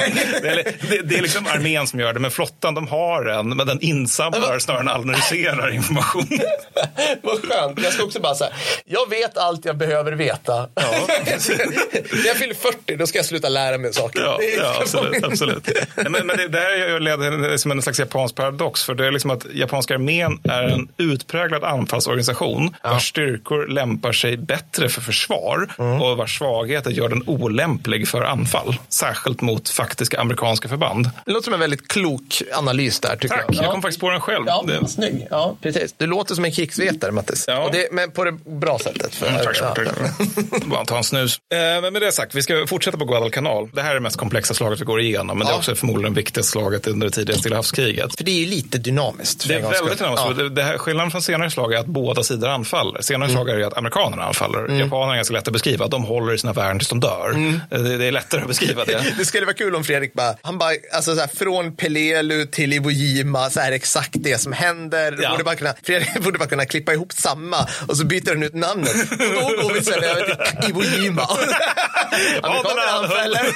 det, 0.43 0.49
är, 0.49 0.55
det, 0.91 1.03
det, 1.03 1.19
är 1.19 1.23
liksom 1.23 1.47
armén 1.47 1.87
som 1.87 2.01
gör 2.01 2.13
det, 2.13 2.21
men 2.21 2.31
flottan 2.31 2.75
de 2.75 2.89
har 2.89 3.25
en, 3.25 3.49
men 3.49 3.67
den 3.67 3.81
insamlar 3.81 4.59
snarare 4.59 4.81
än 4.81 4.89
analyserar 4.89 5.71
information. 5.71 6.29
Vad 7.23 7.45
skönt. 7.45 7.83
Jag 7.83 7.93
ska 7.93 8.05
också 8.05 8.21
bara 8.21 8.35
säga, 8.35 8.51
jag 8.85 9.11
vet 9.11 9.39
allt 9.39 9.65
jag 9.65 9.77
behöver 9.77 10.13
veta. 10.13 10.69
Ja. 10.75 11.07
När 12.13 12.27
jag 12.27 12.37
fyller 12.37 12.55
40, 12.55 12.97
då 12.97 13.07
ska 13.07 13.19
jag 13.19 13.27
sluta 13.27 13.49
lära 13.49 13.79
mig 13.79 13.93
saker. 13.93 14.18
Ja, 14.19 14.39
ja 14.59 14.77
absolut. 14.81 15.25
absolut. 15.25 15.69
Men, 15.97 16.13
men 16.13 16.37
det, 16.37 16.49
det 16.49 16.59
här 16.59 17.01
leder 17.01 17.57
som 17.57 17.71
en 17.71 17.83
slags 17.83 17.99
japansk 17.99 18.35
paradox. 18.35 18.85
För 18.85 18.95
det 18.95 19.07
är 19.07 19.11
liksom 19.11 19.31
att 19.31 19.47
japanska 19.55 19.95
armén 19.95 20.41
är 20.45 20.63
en 20.63 20.89
utpräglad 20.97 21.65
anfallsorganisation 21.65 22.77
ja. 22.83 22.91
vars 22.91 23.09
styrkor 23.09 23.67
lämpar 23.67 24.13
sig 24.13 24.37
bättre 24.37 24.89
för 24.89 25.01
försvar 25.01 25.69
mm. 25.79 26.03
och 26.03 26.17
vars 26.17 26.39
svagheter 26.39 26.91
gör 26.91 27.09
den 27.09 27.23
olämplig 27.27 28.09
för 28.09 28.23
anfall. 28.23 28.77
Särskilt 28.89 29.41
mot 29.41 29.69
faktiska 29.69 30.21
amerikanska 30.21 30.69
förband. 30.69 31.11
Det 31.25 31.33
låter 31.33 31.45
som 31.45 31.55
en 31.55 31.61
väldigt 31.61 31.89
klok 31.89 32.43
analys 32.53 33.01
där. 33.01 33.17
Tycker 33.17 33.29
Tack, 33.29 33.45
jag, 33.49 33.65
jag 33.65 33.73
kom 33.73 33.83
faktiskt 33.83 34.01
på 34.01 34.11
den 34.11 34.21
själv. 34.21 34.45
Ja, 34.47 34.65
det... 34.67 34.89
Snygg. 34.89 35.27
Ja, 35.31 35.57
precis. 35.63 35.95
Du 35.97 36.07
låter 36.07 36.35
som 36.35 36.45
en 36.45 36.53
krigsvetare, 36.53 37.13
Mattis. 37.13 37.45
Ja. 37.49 37.65
Och 37.65 37.73
det, 37.73 37.93
men 37.93 38.11
på 38.11 38.25
det 38.25 38.33
bra 38.33 38.79
sättet. 38.79 39.15
För, 39.15 39.27
mm, 39.27 39.41
tack 39.45 39.57
så 39.57 39.65
mycket. 39.65 40.67
Bara 40.67 40.85
ta 40.85 40.97
en 40.97 41.05
snus. 41.05 41.41
Eh, 41.53 41.59
men 41.83 41.93
med 41.93 42.03
det 42.03 42.13
sagt, 42.13 42.35
vi 42.35 42.43
ska 42.43 42.67
fortsätta 42.67 42.99
på 42.99 43.05
Guadalcanal. 43.05 43.69
Det 43.73 43.83
här 43.83 43.97
är 43.97 44.01
mest 44.09 44.17
komplexa 44.17 44.55
slaget 44.55 44.81
vi 44.81 44.85
går 44.85 45.01
igenom, 45.01 45.39
men 45.39 45.47
det 45.47 45.53
är 45.53 45.57
också 45.57 45.75
förmodligen 45.75 46.15
det 46.15 46.21
viktigaste 46.21 46.53
slaget 46.53 46.87
under 46.87 47.07
det 47.07 47.11
tidiga 47.11 47.37
Stilla 47.39 47.57
havskriget. 47.57 48.17
För 48.17 48.25
det 48.25 48.31
är 48.31 48.41
ju 48.41 48.47
lite 48.47 48.79
dynamiskt. 48.79 49.49
Det 49.49 49.55
är 49.55 49.61
väldigt 49.61 49.99
dynamiskt. 49.99 50.27
Ja. 50.29 50.33
Det, 50.33 50.49
det 50.49 50.63
här, 50.63 50.79
skillnaden 50.79 51.11
från 51.11 51.23
senare 51.23 51.51
slag 51.51 51.73
är 51.73 51.79
att 51.79 51.87
båda 51.87 52.23
sidor 52.23 52.49
anfaller. 52.49 53.03
Senare 53.03 53.31
slag 53.31 53.49
är 53.51 53.67
att 53.67 53.77
amerikanerna 53.77 54.25
anfaller. 54.25 54.79
Japanerna 54.81 55.13
är 55.13 55.17
ganska 55.17 55.35
lätt 55.35 55.47
att 55.47 55.53
beskriva. 55.53 55.87
De 55.87 56.05
håller 56.05 56.35
i 56.35 56.39
sina 56.39 56.53
värn 56.53 56.79
tills 56.79 56.89
de 56.89 57.01
dör. 57.01 57.57
Det, 57.71 57.99
det 57.99 58.05
är 58.05 58.13
lättare 58.13 58.41
att 58.41 58.49
beskriva 58.49 58.85
det. 58.85 59.05
Det 59.19 59.25
skulle 59.25 59.47
vara 59.47 59.57
kul 59.57 59.75
om 59.75 59.85
Fredrik 59.85 60.13
bara, 60.15 60.35
han 60.43 60.59
bara, 60.59 60.71
alltså 60.95 61.15
så 61.15 61.21
här, 61.21 61.29
från 61.29 61.77
Pelelu 61.77 62.47
till 62.47 62.73
Iwo 62.73 62.91
Jima, 62.91 63.51
så 63.51 63.61
här 63.61 63.73
exakt 63.73 64.11
det 64.13 64.39
som 64.39 64.53
händer. 64.53 65.19
Ja. 65.23 65.31
Borde 65.31 65.45
bara 65.45 65.55
kunna, 65.57 65.75
Fredrik 65.83 66.15
borde 66.25 66.39
bara 66.39 66.49
kunna 66.49 66.65
klippa 66.65 66.93
ihop 66.93 67.13
samma 67.13 67.69
och 67.89 67.97
så 67.97 68.05
byter 68.05 68.29
han 68.29 68.43
ut 68.43 68.55
namnet. 68.55 68.95
Och 69.13 69.57
då 69.57 69.63
går 69.63 69.75
vi 69.75 69.85
sen 69.85 70.05
över 70.05 70.61
till 70.63 70.71
Iwo 70.71 70.83
Jima. 70.83 71.23
Amerikanerna 72.43 72.91
anfaller. 72.93 73.47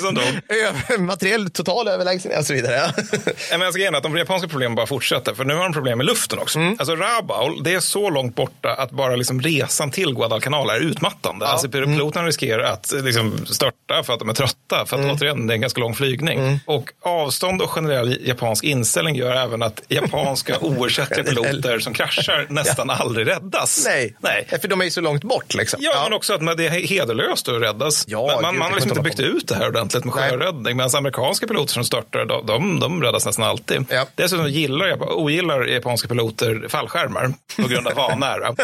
Som. 0.00 0.16
Över- 0.48 0.98
Materiell 0.98 1.50
total 1.50 1.88
överlägsenhet 1.88 2.40
och 2.40 2.46
så 2.46 2.52
vidare. 2.52 2.74
Ja. 2.74 3.02
Men 3.50 3.62
alltså, 3.62 3.78
grejen 3.78 3.94
är 3.94 3.98
att 3.98 4.02
de 4.02 4.16
japanska 4.16 4.48
problemen 4.48 4.74
bara 4.74 4.86
fortsätter. 4.86 5.34
För 5.34 5.44
nu 5.44 5.54
har 5.54 5.62
de 5.62 5.72
problem 5.72 5.98
med 5.98 6.06
luften 6.06 6.38
också. 6.38 6.58
Alltså 6.78 6.96
Rabaul, 6.96 7.62
det 7.62 7.74
är 7.74 7.80
så 7.80 8.10
långt 8.10 8.34
borta 8.34 8.72
att 8.72 8.90
bara 8.90 9.16
liksom 9.16 9.40
resan 9.42 9.90
till 9.90 10.14
Guadalcanal 10.14 10.70
är 10.70 10.80
utmattande. 10.80 11.46
Alltså 11.46 11.68
piloterna 11.68 12.26
riskerar 12.26 12.62
att 12.64 12.92
liksom 13.02 13.46
störta 13.46 14.02
för 14.04 14.12
att 14.12 14.18
de 14.18 14.28
är 14.28 14.34
trötta. 14.34 14.86
För 14.86 14.96
att 14.96 15.16
återigen, 15.16 15.46
det 15.46 15.52
är 15.52 15.54
en 15.54 15.60
ganska 15.60 15.80
lång 15.80 15.94
flygning. 15.94 16.60
Och 16.66 16.90
avstånd 17.02 17.62
och 17.62 17.70
generell 17.70 18.18
japansk 18.26 18.64
inställning 18.64 19.16
gör 19.16 19.36
även 19.36 19.62
att 19.62 19.82
japanska 19.88 20.58
oersättliga 20.60 21.24
piloter 21.24 21.78
som 21.78 21.94
kraschar 21.94 22.46
nästan 22.48 22.90
aldrig 22.90 23.26
räddas. 23.26 23.82
Nej. 23.86 24.16
Nej. 24.20 24.46
för 24.60 24.68
de 24.68 24.80
är 24.80 24.84
ju 24.84 24.90
så 24.90 25.00
långt 25.00 25.24
bort 25.24 25.54
liksom. 25.54 25.78
Ja, 25.82 26.00
men 26.04 26.12
också 26.12 26.34
att 26.34 26.56
det 26.56 26.66
är 26.66 26.70
hederlöst 26.70 27.48
att 27.48 27.62
räddas. 27.62 28.04
Ja, 28.08 28.26
man, 28.26 28.42
man, 28.42 28.58
man 28.58 28.68
har 28.72 28.74
liksom 28.80 28.90
inte 28.90 29.02
inte 29.18 29.36
ut 29.36 29.48
det 29.48 29.54
här 29.54 29.68
ordentligt 29.68 30.04
med 30.04 30.14
sjöräddning. 30.14 30.76
Medan 30.76 30.90
amerikanska 30.96 31.46
piloter 31.46 31.72
som 31.72 31.84
störtar, 31.84 32.24
de, 32.24 32.46
de, 32.46 32.80
de 32.80 33.02
räddas 33.02 33.26
nästan 33.26 33.44
alltid. 33.44 33.84
Ja. 33.90 34.06
Dessutom 34.14 34.48
gillar, 34.48 35.18
ogillar 35.18 35.66
japanska 35.66 36.08
piloter 36.08 36.66
fallskärmar 36.68 37.32
på 37.56 37.68
grund 37.68 37.86
av 37.86 37.94
vanära. 37.96 38.54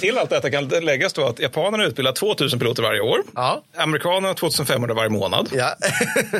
Till 0.00 0.18
allt 0.18 0.30
detta 0.30 0.50
kan 0.50 0.68
läggas 0.68 1.12
då 1.12 1.26
att 1.26 1.38
japanerna 1.38 1.84
utbildar 1.84 2.12
2000 2.12 2.58
piloter 2.58 2.82
varje 2.82 3.00
år. 3.00 3.18
Ja. 3.34 3.62
Amerikanerna 3.76 4.34
2500 4.34 4.94
varje 4.94 5.10
månad. 5.10 5.48
Ja. 5.52 5.74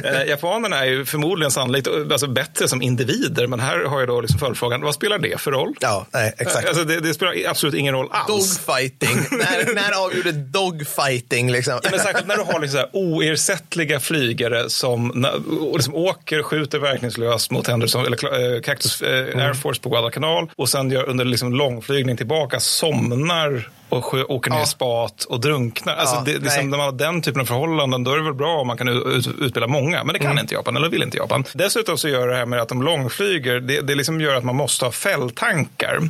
Eh, 0.04 0.22
Japanerna 0.28 0.76
är 0.76 0.84
ju 0.84 1.04
förmodligen 1.04 1.50
sannolikt 1.50 1.88
alltså, 2.12 2.26
bättre 2.26 2.68
som 2.68 2.82
individer, 2.82 3.46
men 3.46 3.60
här 3.60 3.84
har 3.84 3.98
jag 3.98 4.08
då 4.08 4.20
liksom 4.20 4.38
följdfrågan, 4.38 4.82
vad 4.82 4.94
spelar 4.94 5.18
det 5.18 5.40
för 5.40 5.50
roll? 5.50 5.74
ja, 5.80 6.06
nej, 6.12 6.34
exakt. 6.38 6.68
Alltså, 6.68 6.84
det, 6.84 7.00
det 7.00 7.14
spelar 7.14 7.34
absolut 7.50 7.74
ingen 7.74 7.94
roll 7.94 8.08
alls. 8.10 8.26
Dogfighting. 8.26 9.38
när, 9.38 9.74
när 9.74 10.04
avgjorde 10.04 10.32
dogfighting 10.32 11.50
liksom? 11.52 11.80
Ja, 11.82 11.88
men 11.90 12.00
särskilt 12.00 12.26
när 12.26 12.36
du 12.36 12.42
har 12.42 12.60
liksom 12.60 12.72
så 12.72 12.78
här 12.78 12.88
oersättliga 13.18 14.00
flygare 14.00 14.70
som 14.70 15.26
liksom 15.74 15.94
åker, 15.94 16.42
skjuter 16.42 16.78
verkningslöst 16.78 17.50
mot 17.50 17.66
Henderson, 17.66 18.06
eller 18.06 18.54
äh, 18.54 18.60
Cactus 18.60 19.02
äh, 19.02 19.46
Air 19.46 19.54
Force 19.54 19.80
på 19.80 19.88
Guadalcanal 19.88 20.50
och 20.56 20.68
sen 20.68 20.90
gör 20.90 21.08
under 21.08 21.24
liksom 21.24 21.54
långflygning 21.54 22.16
tillbaka 22.16 22.60
somnar 22.60 23.68
och 23.88 24.14
åker 24.14 24.50
ner 24.50 24.56
i 24.56 24.60
Ja. 24.60 24.66
spat 24.66 25.24
och 25.24 25.40
drunknar. 25.40 25.96
Alltså 25.96 26.14
Ja, 26.16 26.22
det, 26.24 26.38
liksom, 26.38 26.70
när 26.70 26.76
man 26.78 26.84
har 26.86 26.92
den 26.92 27.22
typen 27.22 27.40
av 27.40 27.44
förhållanden 27.44 28.04
då 28.04 28.12
är 28.12 28.16
det 28.16 28.22
väl 28.24 28.34
bra 28.34 28.60
om 28.60 28.66
man 28.66 28.76
kan 28.76 28.88
ut, 28.88 29.26
utbilda 29.40 29.66
många. 29.66 30.04
Men 30.04 30.12
det 30.12 30.18
kan 30.18 30.38
inte 30.38 30.54
Japan, 30.54 30.76
eller 30.76 30.88
vill 30.88 31.02
inte 31.02 31.16
Japan. 31.16 31.44
Dessutom 31.54 31.98
så 31.98 32.08
gör 32.08 32.28
det 32.28 32.36
här 32.36 32.46
med 32.46 32.60
att 32.60 32.68
de 32.68 32.82
långflyger, 32.82 33.60
det, 33.60 33.80
det 33.80 33.94
liksom 33.94 34.20
gör 34.20 34.34
att 34.34 34.44
man 34.44 34.56
måste 34.56 34.84
ha 34.84 34.92
fälltankar. 34.92 36.00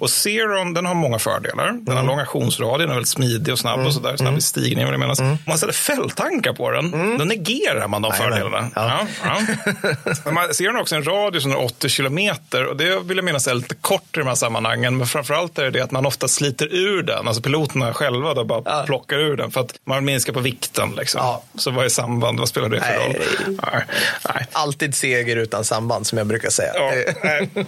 Och 0.00 0.10
Zeron, 0.10 0.74
den 0.74 0.86
har 0.86 0.94
många 0.94 1.18
fördelar. 1.18 1.72
Den 1.80 1.96
har 1.96 2.04
lång 2.04 2.18
aktionsradie, 2.18 2.78
den 2.78 2.90
är 2.90 2.94
väldigt 2.94 3.08
smidig 3.08 3.52
och 3.52 3.58
snabb 3.58 3.80
och 3.86 3.92
sådär. 3.94 4.16
Snabb 4.16 4.38
i 4.38 4.40
stigning 4.40 4.84
vad 4.84 4.94
det 4.94 4.98
menas. 4.98 5.20
Om 5.20 5.38
man 5.46 5.56
ställer 5.58 5.72
fälltankar 5.72 6.52
på 6.52 6.70
den, 6.70 7.18
då 7.18 7.24
negerar 7.24 7.88
man 7.88 8.02
de 8.02 8.12
fördelarna. 8.12 8.70
Ja. 8.74 9.00
Ja, 10.24 10.30
man 10.32 10.54
ser 10.54 10.76
också 10.80 10.94
en 10.96 11.04
radie 11.04 11.40
som 11.40 11.50
är 11.50 11.64
80 11.64 11.88
kilometer 11.88 12.66
och 12.66 12.76
det 12.76 13.00
vill 13.00 13.16
jag 13.16 13.24
minnas 13.24 13.46
är 13.46 13.54
lite 13.54 13.74
kort 13.74 14.16
i 14.16 14.18
de 14.18 14.26
här 14.26 14.34
sammanhangen. 14.34 14.96
Men 14.98 15.06
framförallt 15.06 15.58
är 15.58 15.70
det 15.70 15.80
att 15.80 15.90
man 15.90 16.06
ofta 16.06 16.28
sliter 16.28 16.74
ur 16.74 17.02
den. 17.02 17.27
Alltså 17.28 17.42
piloterna 17.42 17.94
själva 17.94 18.34
då 18.34 18.44
bara 18.44 18.82
plockar 18.86 19.16
ur 19.18 19.36
den 19.36 19.50
för 19.50 19.60
att 19.60 19.74
man 19.84 20.04
minskar 20.04 20.32
på 20.32 20.40
vikten. 20.40 20.90
Liksom. 20.96 21.20
Ja. 21.24 21.42
Så 21.54 21.70
vad 21.70 21.84
är 21.84 21.88
samband? 21.88 22.38
Vad 22.38 22.48
spelar 22.48 22.68
det 22.68 22.80
för 22.80 22.86
Nej, 22.88 23.20
roll? 23.46 23.64
nej. 24.34 24.46
Alltid 24.52 24.94
seger 24.94 25.36
utan 25.36 25.64
samband 25.64 26.06
som 26.06 26.18
jag 26.18 26.26
brukar 26.26 26.50
säga. 26.50 26.72
Ja. 26.74 26.92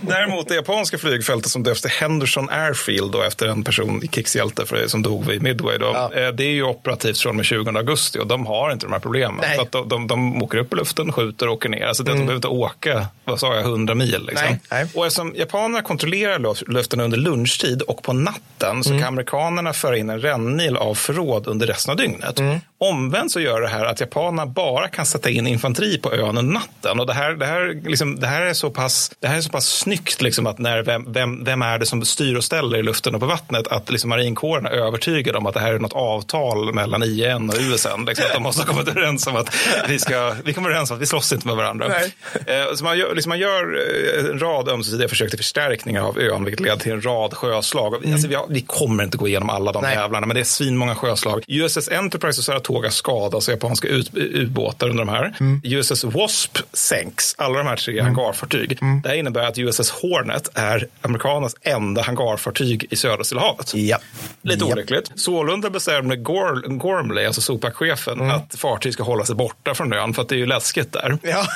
Däremot 0.00 0.48
det 0.48 0.54
japanska 0.54 0.98
flygfältet 0.98 1.50
som 1.50 1.62
döps 1.62 1.80
till 1.82 1.90
Henderson 1.90 2.50
Airfield 2.50 3.12
då, 3.12 3.22
efter 3.22 3.46
en 3.46 3.64
person, 3.64 4.00
krigshjälte 4.08 4.66
för, 4.66 4.86
som 4.86 5.02
dog 5.02 5.24
vid 5.26 5.42
Midway. 5.42 5.78
Då, 5.78 5.90
Ja. 5.94 6.14
eh, 6.14 6.28
Det 6.32 6.44
är 6.44 6.50
ju 6.50 6.62
operativt 6.62 7.18
från 7.18 7.30
och 7.30 7.36
med 7.36 7.44
20 7.44 7.70
augusti 7.70 8.18
och 8.18 8.26
de 8.26 8.46
har 8.46 8.72
inte 8.72 8.86
de 8.86 8.92
här 8.92 9.00
problemen. 9.00 9.44
För 9.56 9.62
att 9.62 9.72
de, 9.72 9.88
de, 9.88 10.06
de 10.06 10.42
åker 10.42 10.58
upp 10.58 10.72
i 10.72 10.76
luften, 10.76 11.12
skjuter 11.12 11.46
och 11.48 11.54
åker 11.54 11.68
ner. 11.68 11.86
Alltså 11.86 12.02
det, 12.02 12.10
De 12.10 12.14
behöver 12.18 12.34
inte 12.34 12.48
åka, 12.48 13.06
vad 13.24 13.40
sa 13.40 13.54
jag, 13.54 13.64
100 13.64 13.94
mil. 13.94 14.26
Liksom. 14.26 14.58
Och 14.94 15.06
eftersom 15.06 15.34
japanerna 15.36 15.82
kontrollerar 15.82 16.38
luf- 16.38 16.64
luften 16.72 17.00
under 17.00 17.18
lunchtid 17.18 17.82
och 17.82 18.02
på 18.02 18.12
natten 18.12 18.84
så 18.84 18.90
kan 18.90 19.02
amerikanerna 19.04 19.49
föra 19.72 19.96
in 19.96 20.10
en 20.10 20.20
rännil 20.20 20.76
av 20.76 20.94
förråd 20.94 21.46
under 21.46 21.66
resten 21.66 21.90
av 21.90 21.96
dygnet. 21.96 22.38
Omvänt 22.78 23.32
så 23.32 23.40
gör 23.40 23.60
det 23.60 23.68
här 23.68 23.84
att 23.84 24.00
japanerna 24.00 24.46
bara 24.46 24.88
kan 24.88 25.06
sätta 25.06 25.30
in 25.30 25.46
infanteri 25.46 25.98
på 25.98 26.12
ön 26.12 26.38
under 26.38 26.42
natten. 26.42 27.00
Och 27.00 27.06
det 27.06 27.12
här, 27.12 27.32
det 27.32 27.46
här, 27.46 27.80
liksom, 27.88 28.20
det 28.20 28.26
här, 28.26 28.42
är, 28.42 28.52
så 28.54 28.70
pass, 28.70 29.10
det 29.20 29.28
här 29.28 29.36
är 29.36 29.40
så 29.40 29.50
pass 29.50 29.66
snyggt 29.78 30.22
liksom, 30.22 30.46
att 30.46 30.58
när, 30.58 30.82
vem, 30.82 31.12
vem, 31.12 31.44
vem 31.44 31.62
är 31.62 31.78
det 31.78 31.86
som 31.86 32.04
styr 32.04 32.36
och 32.36 32.44
ställer 32.44 32.78
i 32.78 32.82
luften 32.82 33.14
och 33.14 33.20
på 33.20 33.26
vattnet 33.26 33.68
att 33.68 33.90
liksom, 33.90 34.10
marinkåren 34.10 34.66
är 34.66 34.70
övertygad 34.70 35.36
om 35.36 35.46
att 35.46 35.54
det 35.54 35.60
här 35.60 35.72
är 35.72 35.78
något 35.78 35.92
avtal 35.92 36.74
mellan 36.74 37.02
IN 37.02 37.48
och 37.50 37.54
USN. 37.60 38.04
Liksom, 38.06 38.24
att 38.26 38.34
de 38.34 38.42
måste 38.42 38.62
ha 38.62 38.66
kommit 38.72 38.88
överens 38.88 39.26
om 39.26 39.36
att 39.36 39.54
vi, 39.88 39.98
ska, 39.98 40.34
vi 40.44 40.52
kommer 40.52 40.68
överens 40.70 40.90
om 40.90 40.96
att 40.96 41.02
vi 41.02 41.06
slåss 41.06 41.32
inte 41.32 41.46
med 41.46 41.56
varandra. 41.56 41.88
Nej. 41.88 42.14
Eh, 42.46 42.74
så 42.74 42.84
man 42.84 42.98
gör, 42.98 43.14
liksom 43.14 43.28
man 43.30 43.38
gör 43.38 43.78
eh, 44.24 44.30
en 44.30 44.38
rad 44.38 44.68
ömsesidiga 44.68 45.08
försök 45.08 45.28
till 45.30 45.38
förstärkningar 45.38 46.02
av 46.02 46.18
ön, 46.18 46.44
vilket 46.44 46.60
leder 46.60 46.76
till 46.76 46.92
en 46.92 47.02
rad 47.04 47.34
sjöslag. 47.34 47.94
Vi- 48.02 48.12
Alltså, 48.12 48.28
vi, 48.28 48.34
har, 48.34 48.46
vi 48.48 48.60
kommer 48.60 49.04
inte 49.04 49.16
gå 49.18 49.28
igenom 49.28 49.39
alla 49.48 49.72
de 49.72 49.82
Nej. 49.82 49.94
jävlarna, 49.94 50.26
men 50.26 50.34
det 50.34 50.40
är 50.40 50.44
svinmånga 50.44 50.94
sjöslag. 50.94 51.44
USS 51.48 51.88
Enterprise 51.88 52.40
och 52.40 52.44
Saratoga 52.44 52.90
skadas 52.90 53.48
av 53.48 53.52
japanska 53.52 53.88
ubåtar 54.14 54.88
under 54.88 55.04
de 55.04 55.08
här. 55.12 55.34
USS 55.64 56.04
Wasp 56.04 56.58
sänks, 56.72 57.34
alla 57.38 57.58
de 57.58 57.66
här 57.66 57.76
tre 57.76 58.00
hangarfartyg. 58.00 58.78
Det 59.02 59.08
här 59.08 59.16
innebär 59.16 59.40
att 59.42 59.58
USS 59.58 59.90
Hornet 59.90 60.48
är 60.54 60.86
amerikanernas 61.02 61.54
enda 61.62 62.02
hangarfartyg 62.02 62.86
i 62.90 62.96
södra 62.96 63.24
Stilla 63.24 63.40
havet. 63.40 63.74
Ja. 63.74 63.98
Lite 64.42 64.64
Ja. 64.64 64.72
olyckligt. 64.72 65.10
Sålunda 65.16 65.70
bestämde 65.70 66.16
Gor- 66.16 66.78
Gormley, 66.78 67.26
alltså 67.26 67.40
Sopac-chefen, 67.40 68.30
att 68.30 68.54
fartyg 68.54 68.92
ska 68.92 69.02
hålla 69.02 69.24
sig 69.24 69.34
borta 69.36 69.74
från 69.74 69.92
ön 69.92 70.14
för 70.14 70.22
att 70.22 70.28
det 70.28 70.34
är 70.34 70.38
ju 70.38 70.46
läskigt 70.46 70.92
där. 70.92 71.18
Ja. 71.22 71.46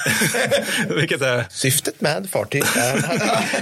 Vilket 0.89 1.23
är 1.23 1.45
Syftet 1.51 2.01
med 2.01 2.31
fartyg 2.31 2.63
är... 2.77 2.97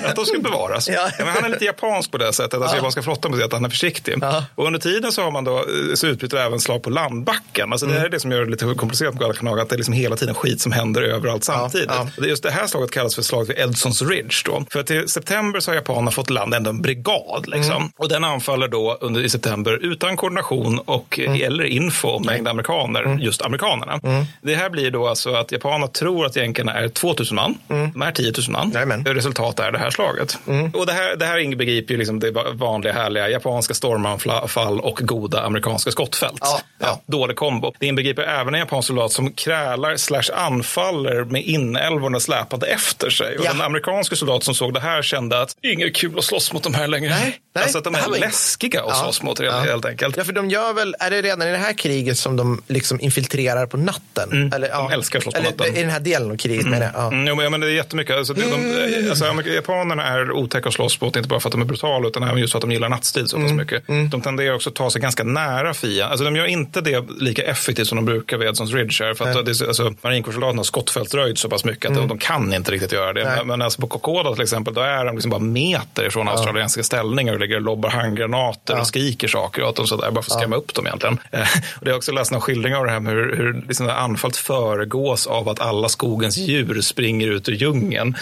att 0.08 0.16
de 0.16 0.24
ska 0.26 0.38
bevaras. 0.38 0.88
Ja. 0.88 1.10
men 1.18 1.28
han 1.28 1.44
är 1.44 1.48
lite 1.48 1.64
japansk 1.64 2.10
på 2.10 2.18
det 2.18 2.32
sättet. 2.32 2.60
Alltså 2.60 2.76
japanska 2.76 3.02
flottan 3.02 3.30
på 3.32 3.36
det 3.36 3.42
sättet 3.42 3.54
att 3.54 3.58
han 3.60 3.64
är 3.64 3.70
försiktig. 3.70 4.11
Ja. 4.20 4.44
Och 4.54 4.66
under 4.66 4.80
tiden 4.80 5.12
så 5.12 5.22
har 5.22 5.30
man 5.30 5.44
då 5.44 5.56
eh, 5.58 5.94
så 5.94 6.06
utbyter 6.06 6.36
även 6.36 6.60
slag 6.60 6.82
på 6.82 6.90
landbacken. 6.90 7.72
Alltså 7.72 7.86
Det 7.86 7.94
här 7.94 8.04
är 8.04 8.08
det 8.08 8.20
som 8.20 8.30
gör 8.32 8.44
det 8.44 8.50
lite 8.50 8.74
komplicerat 8.76 9.14
med 9.14 9.18
Guadalcanal, 9.18 9.60
att 9.60 9.68
det 9.68 9.74
är 9.74 9.76
liksom 9.76 9.94
hela 9.94 10.16
tiden 10.16 10.34
skit 10.34 10.60
som 10.60 10.72
händer 10.72 11.02
överallt 11.02 11.44
samtidigt. 11.44 11.90
ja. 11.90 12.08
Är 12.22 12.26
Just 12.26 12.42
det 12.42 12.50
här 12.50 12.66
slaget 12.66 12.90
kallas 12.90 13.14
för 13.14 13.22
slaget 13.22 13.48
vid 13.50 13.58
Edsons 13.58 14.02
Ridge. 14.02 14.36
Då. 14.44 14.64
För 14.70 14.82
till 14.82 15.08
september 15.08 15.60
så 15.60 15.70
har 15.70 15.76
japanerna 15.76 16.10
fått 16.10 16.30
land 16.30 16.54
ändå 16.54 16.70
en 16.70 16.82
brigad. 16.82 17.44
Liksom. 17.46 17.92
Och 17.96 18.08
den 18.08 18.24
anfaller 18.24 18.68
då 18.68 18.98
under 19.00 19.20
i 19.20 19.28
september 19.28 19.78
utan 19.82 20.16
koordination 20.16 20.78
och 20.78 21.18
eller 21.18 21.64
info 21.64 22.08
om 22.08 22.22
mängd 22.26 22.48
amerikaner, 22.48 23.18
just 23.20 23.42
amerikanerna. 23.42 24.00
Det 24.42 24.54
här 24.54 24.70
blir 24.70 24.90
då 24.90 25.08
alltså 25.08 25.34
att 25.34 25.52
japanerna 25.52 25.86
tror 25.86 26.26
att 26.26 26.36
jänkarna 26.36 26.72
är 26.72 26.88
2000 26.88 27.34
man. 27.34 27.58
De 27.68 28.02
är 28.02 28.12
10 28.12 28.32
000 28.32 28.34
man. 28.48 28.70
Jajamän. 28.74 29.04
Resultat 29.04 29.60
är 29.60 29.72
det 29.72 29.78
här 29.78 29.90
slaget. 29.90 30.38
Och 30.74 30.86
det 30.86 30.92
här, 30.92 31.16
det 31.16 31.24
här 31.26 31.38
inbegriper 31.38 31.94
ju 31.94 31.98
liksom 31.98 32.20
det 32.20 32.30
vanliga 32.52 32.92
härliga 32.92 33.28
japanska 33.28 33.74
stormanfall 34.06 34.80
och 34.80 35.00
goda 35.02 35.40
amerikanska 35.42 35.90
skottfält. 35.90 36.38
Ja, 36.40 36.60
ja. 36.78 37.00
dålig 37.06 37.36
kombo. 37.36 37.72
Det 37.78 37.86
inbegriper 37.86 38.22
även 38.22 38.54
en 38.54 38.60
japansk 38.60 38.86
soldat 38.88 39.12
som 39.12 39.32
krälar 39.32 39.96
slash 39.96 40.22
anfaller 40.34 41.24
med 41.24 41.42
inälvorna 41.42 42.20
släpande 42.20 42.66
efter 42.66 43.10
sig. 43.10 43.38
Och 43.38 43.44
Ja. 43.44 43.52
den 43.52 43.60
amerikanska 43.60 44.16
soldat 44.16 44.44
som 44.44 44.54
såg 44.54 44.74
det 44.74 44.80
här 44.80 45.02
kände 45.02 45.40
att 45.40 45.56
inget 45.62 45.96
kul 45.96 46.18
att 46.18 46.24
slåss 46.24 46.52
mot 46.52 46.62
de 46.62 46.74
här 46.74 46.86
längre. 46.88 47.10
Nej, 47.10 47.38
nej, 47.54 47.62
alltså 47.62 47.78
att 47.78 47.84
de 47.84 47.94
är 47.94 48.08
var 48.08 48.18
läskiga 48.18 48.80
att 48.80 48.86
Ja, 48.88 48.94
slåss 48.94 49.22
mot 49.22 49.40
ja. 49.40 49.58
helt 49.60 49.84
enkelt. 49.84 50.16
Ja, 50.16 50.24
för 50.24 50.32
de 50.32 50.50
gör 50.50 50.72
väl, 50.72 50.94
är 51.00 51.10
det 51.10 51.22
redan 51.22 51.48
i 51.48 51.50
det 51.50 51.56
här 51.58 51.72
kriget 51.72 52.18
som 52.18 52.36
de 52.36 52.62
liksom 52.68 53.00
infiltrerar 53.00 53.66
på 53.66 53.76
natten? 53.76 54.52
Eller, 54.54 54.68
ja. 54.68 54.90
älskar 54.92 55.18
att 55.18 55.22
slåss 55.22 55.34
på 55.34 55.40
Eller, 55.40 55.50
natten. 55.50 55.76
I 55.76 55.80
den 55.80 55.90
här 55.90 56.00
delen 56.00 56.30
av 56.30 56.36
kriget 56.36 56.66
menar 56.66 56.86
jag. 56.86 56.94
Ja. 56.94 57.06
Mm, 57.06 57.26
jo, 57.28 57.34
men, 57.34 57.44
ja, 57.44 57.50
men 57.50 57.60
det 57.60 57.66
är 57.66 57.70
jättemycket. 57.70 58.16
Alltså, 58.16 58.34
det, 58.34 58.42
de, 58.42 59.08
alltså, 59.10 59.24
amerik- 59.24 59.54
japanerna 59.54 60.02
är 60.06 60.32
otäcka 60.32 60.68
att 60.68 60.74
slåss 60.74 61.00
mot, 61.00 61.16
inte 61.16 61.28
bara 61.28 61.40
för 61.40 61.48
att 61.48 61.52
de 61.52 61.60
är 61.60 61.64
brutala, 61.64 62.08
utan 62.08 62.22
även 62.22 62.38
just 62.38 62.52
för 62.52 62.58
att 62.58 62.60
de 62.60 62.72
gillar 62.72 62.88
nattstid 62.88 63.28
så 63.30 63.36
pass 63.36 63.44
Mm. 63.44 63.56
mycket. 63.56 63.82
De 64.10 64.20
tenderar 64.20 64.54
också 64.54 64.68
att 64.70 64.76
ta 64.76 64.90
sig 64.90 65.00
ganska 65.00 65.24
nära 65.24 65.74
fienden. 65.74 66.08
Alltså, 66.10 66.24
de 66.24 66.36
gör 66.36 66.46
inte 66.46 66.80
det 66.80 67.04
lika 67.20 67.42
effektivt 67.42 67.86
som 67.88 67.96
de 67.96 68.04
brukar 68.04 68.36
vid 68.38 68.48
Edsons 68.48 68.72
Ridge. 68.74 69.04
Här, 69.04 69.14
för 69.14 69.24
att 69.38 69.46
det, 69.46 69.66
alltså, 69.68 69.94
marinkårssoldaterna 70.02 70.58
har 70.58 70.64
skottfältsröjd 70.64 71.38
så 71.38 71.48
pass 71.48 71.64
mycket 71.64 71.90
att 71.90 71.96
de, 71.96 72.08
de 72.08 72.18
kan 72.18 72.54
inte 72.54 72.70
riktigt 72.72 72.92
göra 72.92 73.12
det. 73.12 73.22
Mm. 73.22 73.34
Nej. 73.36 73.44
Men, 73.44 73.62
alltså, 73.62 73.80
på 73.80 73.86
Kokoda 73.86 74.32
till 74.32 74.42
exempel, 74.42 74.74
då 74.74 74.80
är 74.80 75.04
de 75.04 75.14
liksom 75.14 75.30
bara 75.30 75.40
meter 75.40 76.06
ifrån 76.06 76.28
australiensiska 76.28 76.82
ställningar 76.82 77.32
och 77.34 77.40
ligger 77.42 77.56
och 77.56 77.62
lobbar 77.62 77.90
handgranater 77.90 78.80
och 78.80 78.86
skriker 78.86 79.28
saker 79.28 79.62
åt 79.62 79.76
dem 79.76 79.86
sådär, 79.86 80.10
bara 80.10 80.22
för 80.22 80.32
att 80.32 80.38
skrämma 80.38 80.56
upp 80.56 80.74
dem 80.74 80.86
egentligen. 80.86 81.18
Eh, 81.30 81.40
och 81.76 81.84
det 81.84 81.90
är 81.90 81.96
också 81.96 82.12
läst 82.12 82.32
någon 82.32 82.40
skildring 82.40 82.74
av 82.74 82.84
det 82.84 82.90
här 82.90 83.00
med 83.00 83.12
hur, 83.12 83.36
hur 83.36 83.64
liksom 83.68 83.88
anfallet 83.88 84.36
föregås 84.36 85.26
av 85.26 85.48
att 85.48 85.60
alla 85.60 85.88
skogens 85.88 86.36
djur 86.36 86.80
springer 86.80 87.28
ut 87.28 87.48
ur 87.48 87.52
djungeln. 87.52 88.16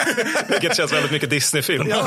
Vilket 0.48 0.76
känns 0.76 0.92
väldigt 0.92 1.12
mycket 1.12 1.30
Disney-film. 1.30 1.86
Ja, 1.90 2.06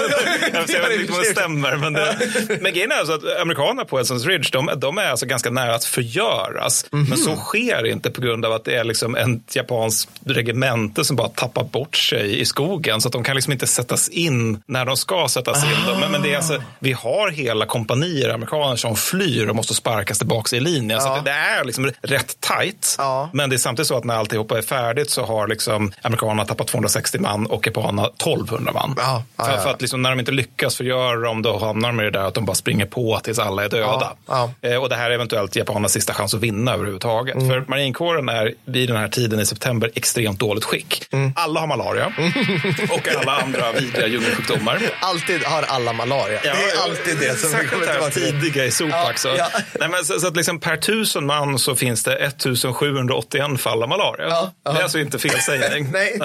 ja, 0.53 0.64
jag 0.68 0.90
vet 0.90 1.00
inte 1.00 1.14
om 1.14 1.19
det 1.19 1.26
stämmer. 1.26 1.76
Men, 1.76 1.94
det, 1.94 2.18
men 2.61 2.74
grejen 2.74 2.92
är 2.92 2.95
alltså 2.95 3.14
att 3.14 3.42
amerikanerna 3.42 3.85
på 3.85 3.98
Helsons 3.98 4.26
Ridge, 4.26 4.50
de, 4.52 4.69
de 4.77 4.98
är 4.98 5.08
alltså 5.08 5.26
ganska 5.26 5.50
nära 5.50 5.76
att 5.76 5.85
förgöras. 5.85 6.85
Men 6.92 7.18
så 7.18 7.35
sker 7.35 7.85
inte 7.85 8.11
på 8.11 8.22
grund 8.22 8.45
av 8.45 8.52
att 8.52 8.66
det 8.66 8.76
är 8.76 8.84
liksom 8.84 9.16
en 9.16 9.44
japansk 9.53 10.10
regemente 10.26 11.06
som 11.06 11.16
bara 11.16 11.30
tappar 11.30 11.64
bort 11.64 11.95
sig 11.95 12.40
i 12.40 12.45
skogen. 12.45 13.02
Så 13.02 13.08
att 13.08 13.14
de 13.14 13.24
kan 13.24 13.35
liksom 13.35 13.53
inte 13.53 13.68
sättas 13.68 14.10
in 14.10 14.61
när 14.66 14.85
de 14.85 14.98
ska 14.98 15.27
sättas 15.27 15.64
in. 15.64 16.00
Men, 16.00 16.11
men 16.11 16.22
det 16.22 16.34
är 16.34 16.38
alltså, 16.38 16.55
vi 16.80 16.93
har 16.93 17.30
hela 17.30 17.66
kompanier 17.66 18.30
amerikaner 18.30 18.75
som 18.75 18.95
flyr 18.95 19.50
och 19.50 19.56
måste 19.56 19.74
sparkas 19.74 20.17
tillbaka 20.17 20.56
i 20.56 20.59
linjen. 20.59 21.01
Så 21.01 21.22
det, 21.25 21.32
är 21.32 21.64
liksom 21.64 21.92
rätt 22.01 22.40
tajt. 22.40 22.98
Men 23.34 23.50
det 23.50 23.56
är 23.56 23.58
samtidigt 23.58 23.88
så 23.88 23.98
att 23.98 24.03
när 24.03 24.16
alltihopa 24.16 24.58
är 24.58 24.61
färdigt 24.61 25.09
så 25.09 25.25
har 25.25 25.48
liksom 25.48 25.92
amerikanerna 26.01 26.45
tappat 26.45 26.67
260 26.67 27.19
man 27.19 27.45
och 27.45 27.67
japanerna 27.67 28.08
1200 28.08 28.72
man. 28.74 28.95
För, 29.38 29.58
för 29.58 29.69
att 29.69 29.82
liksom, 29.82 30.01
när 30.01 30.09
de 30.09 30.19
inte 30.19 30.32
lyckas 30.32 30.75
förgöra 30.75 31.19
dem 31.19 31.42
då 31.42 31.58
hamnar 31.58 31.90
de 31.90 32.00
i 32.00 32.03
det 32.03 32.11
där 32.11 32.24
att 32.24 32.34
de 32.34 32.45
bara 32.45 32.56
springer 32.56 32.85
på 32.85 33.19
tills 33.24 33.40
alla 33.40 33.66
är 33.66 33.69
döda. 33.69 34.14
Eh, 34.61 34.75
och 34.75 34.90
det 34.90 34.95
här 34.95 35.09
är 35.09 35.16
eventuellt 35.16 35.56
japanernas 35.56 35.92
sista 35.92 36.14
chans 36.14 36.34
att 36.34 36.40
vinna 36.40 36.74
överhuvudtaget. 36.74 37.35
Mm. 37.35 37.48
För 37.50 37.66
marinkåren 37.67 38.30
är 38.30 38.53
vid 38.66 38.90
den 38.90 38.98
här 38.98 39.08
tiden 39.08 39.40
i 39.40 39.45
september 39.45 39.92
extremt 39.95 40.40
dåligt 40.40 40.64
skick. 40.64 41.08
Mm. 41.11 41.34
Alla 41.35 41.59
har 41.59 41.67
malaria 41.67 42.06
och 42.90 43.08
alla 43.19 43.38
andra 43.38 43.72
vidriga 43.72 44.08
djungelsjukdomar. 44.08 44.80
Alltid 45.00 45.43
har 45.43 45.64
alla 45.64 45.93
malaria. 45.93 46.40
Det 46.54 46.72
är 46.72 46.84
alltid 46.84 47.18
det 47.20 47.36
som 47.40 47.60
vi 47.60 47.68
kommer 47.68 47.86
tillbaka 47.86 48.12
till. 48.12 48.42
tidiga 48.42 48.66
i 48.66 48.72
Sopax. 48.72 49.26
Ja, 49.26 49.32
så. 49.32 49.38
ja. 49.38 49.48
Nej, 49.80 49.90
men 49.90 50.06
så, 50.06 50.20
så 50.20 50.28
att 50.28 50.36
liksom 50.36 50.60
per 50.60 50.78
tusen 50.78 51.26
man 51.26 51.60
så 51.60 51.76
finns 51.76 52.04
det 52.04 52.16
1781 52.16 53.62
fall 53.62 53.84
av 53.84 53.90
malaria. 53.90 54.28
Det 54.64 54.70
är 54.80 54.84
alltså 54.84 55.00
inte 55.00 55.20
felsägning. 55.20 55.88
Nej. 55.94 56.20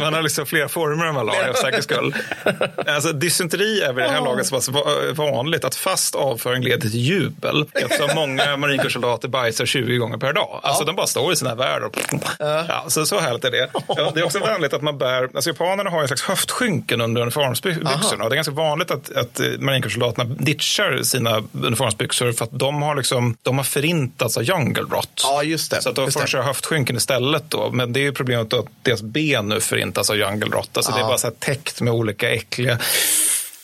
Man 0.00 0.14
har 0.14 0.22
liksom 0.22 0.46
flera 0.46 0.68
former 0.68 1.06
av 1.06 1.14
malaria 1.14 1.52
för 1.52 1.60
säkerhets 1.60 1.84
skull. 1.84 2.14
Alltså, 2.86 3.12
dysenteri 3.12 3.80
är 3.82 3.92
vid 3.92 4.04
det 4.04 4.10
här 4.10 4.20
laget 4.20 4.46
så 4.46 4.54
pass 4.54 4.68
va- 4.68 4.84
vanligt 5.14 5.64
att 5.64 5.74
fast 5.74 6.14
avföring 6.14 6.62
leder 6.62 6.80
till 6.80 7.00
jubel 7.00 7.64
eftersom 7.74 8.08
många 8.14 8.56
marinkårssoldater 8.56 9.28
bajsar 9.28 9.66
20 9.66 9.96
gånger 9.96 10.18
per 10.18 10.32
dag. 10.32 10.60
Alltså 10.62 10.84
de 10.84 10.96
bara 10.96 11.06
står 11.06 11.32
i 11.32 11.36
sina 11.36 11.54
värld 11.54 11.82
och 11.82 11.98
ja, 12.38 12.84
så, 12.88 13.06
så 13.06 13.20
härligt 13.20 13.44
är 13.44 13.50
det. 13.50 13.68
Ja, 13.88 14.12
det 14.14 14.20
är 14.20 14.24
också 14.24 14.38
vanligt 14.38 14.72
att 14.72 14.82
man 14.82 14.98
bär, 14.98 15.22
alltså 15.34 15.50
japanerna 15.50 15.90
har 15.90 16.00
en 16.02 16.06
slags 16.08 16.22
höftskynken 16.22 17.00
under 17.00 17.22
uniformsbyxorna 17.22 18.24
och 18.24 18.30
det 18.30 18.34
är 18.34 18.36
ganska 18.36 18.52
vanligt 18.52 18.90
att, 18.90 19.16
att 19.16 19.40
eh, 19.40 19.46
marinkårssoldaterna 19.66 20.34
ditchar 20.38 21.02
sina 21.02 21.42
uniformsbyxor 21.52 22.32
för 22.32 22.44
att 22.44 22.50
de 22.58 22.82
har, 22.82 22.96
liksom, 22.96 23.36
de 23.42 23.56
har 23.56 23.64
förintats 23.64 24.36
av 24.36 24.42
jungle 24.42 24.82
rot. 24.82 25.20
Ja, 25.22 25.42
just 25.42 25.70
det. 25.70 25.82
Så 25.82 25.88
att 25.88 25.94
får 25.96 26.10
de 26.10 26.20
det. 26.20 26.26
köra 26.26 26.42
höftskynken 26.42 26.96
istället 26.96 27.44
då. 27.48 27.70
Men 27.70 27.92
det 27.92 28.00
är 28.00 28.02
ju 28.04 28.12
problemet 28.12 28.52
att 28.52 28.66
deras 28.82 29.02
ben 29.02 29.48
nu 29.48 29.60
förintas 29.60 30.10
av 30.10 30.16
jungle 30.16 30.46
rot. 30.56 30.76
Alltså 30.76 30.92
det 30.92 30.98
är 30.98 31.00
Ja. 31.00 31.06
bara 31.08 31.18
så 31.18 31.26
här 31.26 31.34
täckt 31.38 31.80
med 31.80 31.92
olika 31.92 32.30
äckliga 32.30 32.78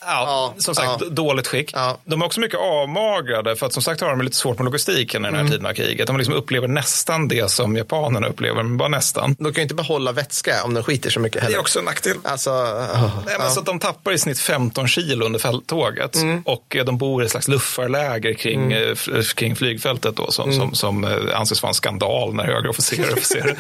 Ja, 0.07 0.55
som 0.59 0.75
sagt, 0.75 0.89
ja. 1.01 1.09
dåligt 1.11 1.47
skick. 1.47 1.75
De 2.05 2.23
är 2.23 2.27
också 2.27 2.41
mycket 2.41 2.59
avmagrade 2.61 3.57
för 3.57 3.67
att 3.67 3.73
som 3.73 3.83
sagt 3.83 4.01
har 4.01 4.09
de 4.09 4.21
lite 4.23 4.37
svårt 4.37 4.59
med 4.59 4.65
logistiken 4.65 5.23
i 5.23 5.25
den 5.25 5.35
här 5.35 5.41
Mm. 5.41 5.53
tiden 5.53 5.67
av 5.67 5.73
kriget. 5.75 6.07
De 6.07 6.17
liksom 6.17 6.35
upplever 6.35 6.69
nästan 6.69 7.29
det 7.29 7.51
som 7.51 7.77
japanerna 7.77 8.27
upplever, 8.27 8.63
men 8.63 8.77
bara 8.77 8.89
nästan. 8.89 9.37
De 9.39 9.45
kan 9.45 9.55
ju 9.55 9.63
inte 9.63 9.75
behålla 9.75 10.13
vätska 10.13 10.65
om 10.65 10.75
de 10.75 10.83
skiter 10.85 11.11
så 11.11 11.21
mycket 11.21 11.43
heller. 11.43 11.55
Det 11.55 11.59
är 11.59 11.61
också 11.61 11.79
en 11.79 11.85
nackdel. 11.85 12.17
Alltså, 12.25 12.51
oh, 12.51 13.19
Nej, 13.27 13.37
men 13.39 13.51
så 13.51 13.61
att 13.61 13.67
de 13.67 13.79
tappar 13.79 14.13
i 14.13 14.19
snitt 14.19 14.39
15 14.39 14.89
kilo 14.89 15.27
under 15.27 15.39
fälttåget 15.39 16.17
Mm. 16.17 16.43
och 16.47 16.77
eh, 16.77 16.85
de 16.85 16.99
bor 16.99 17.23
i 17.23 17.25
ett 17.25 17.31
slags 17.31 17.49
luffarläger 17.49 18.35
kring, 18.35 18.73
eh, 18.73 18.91
f- 18.93 19.35
kring 19.35 19.57
flygfältet 19.57 20.17
då, 20.17 20.31
som, 20.31 20.45
Mm. 20.51 20.59
som, 20.61 20.75
som 20.75 21.05
eh, 21.05 21.39
anses 21.41 21.63
vara 21.63 21.71
en 21.71 21.75
skandal 21.75 22.35
när 22.35 22.45
högre 22.45 22.69
officerare 22.69 23.07
är 23.11 23.13
officerare. 23.13 23.57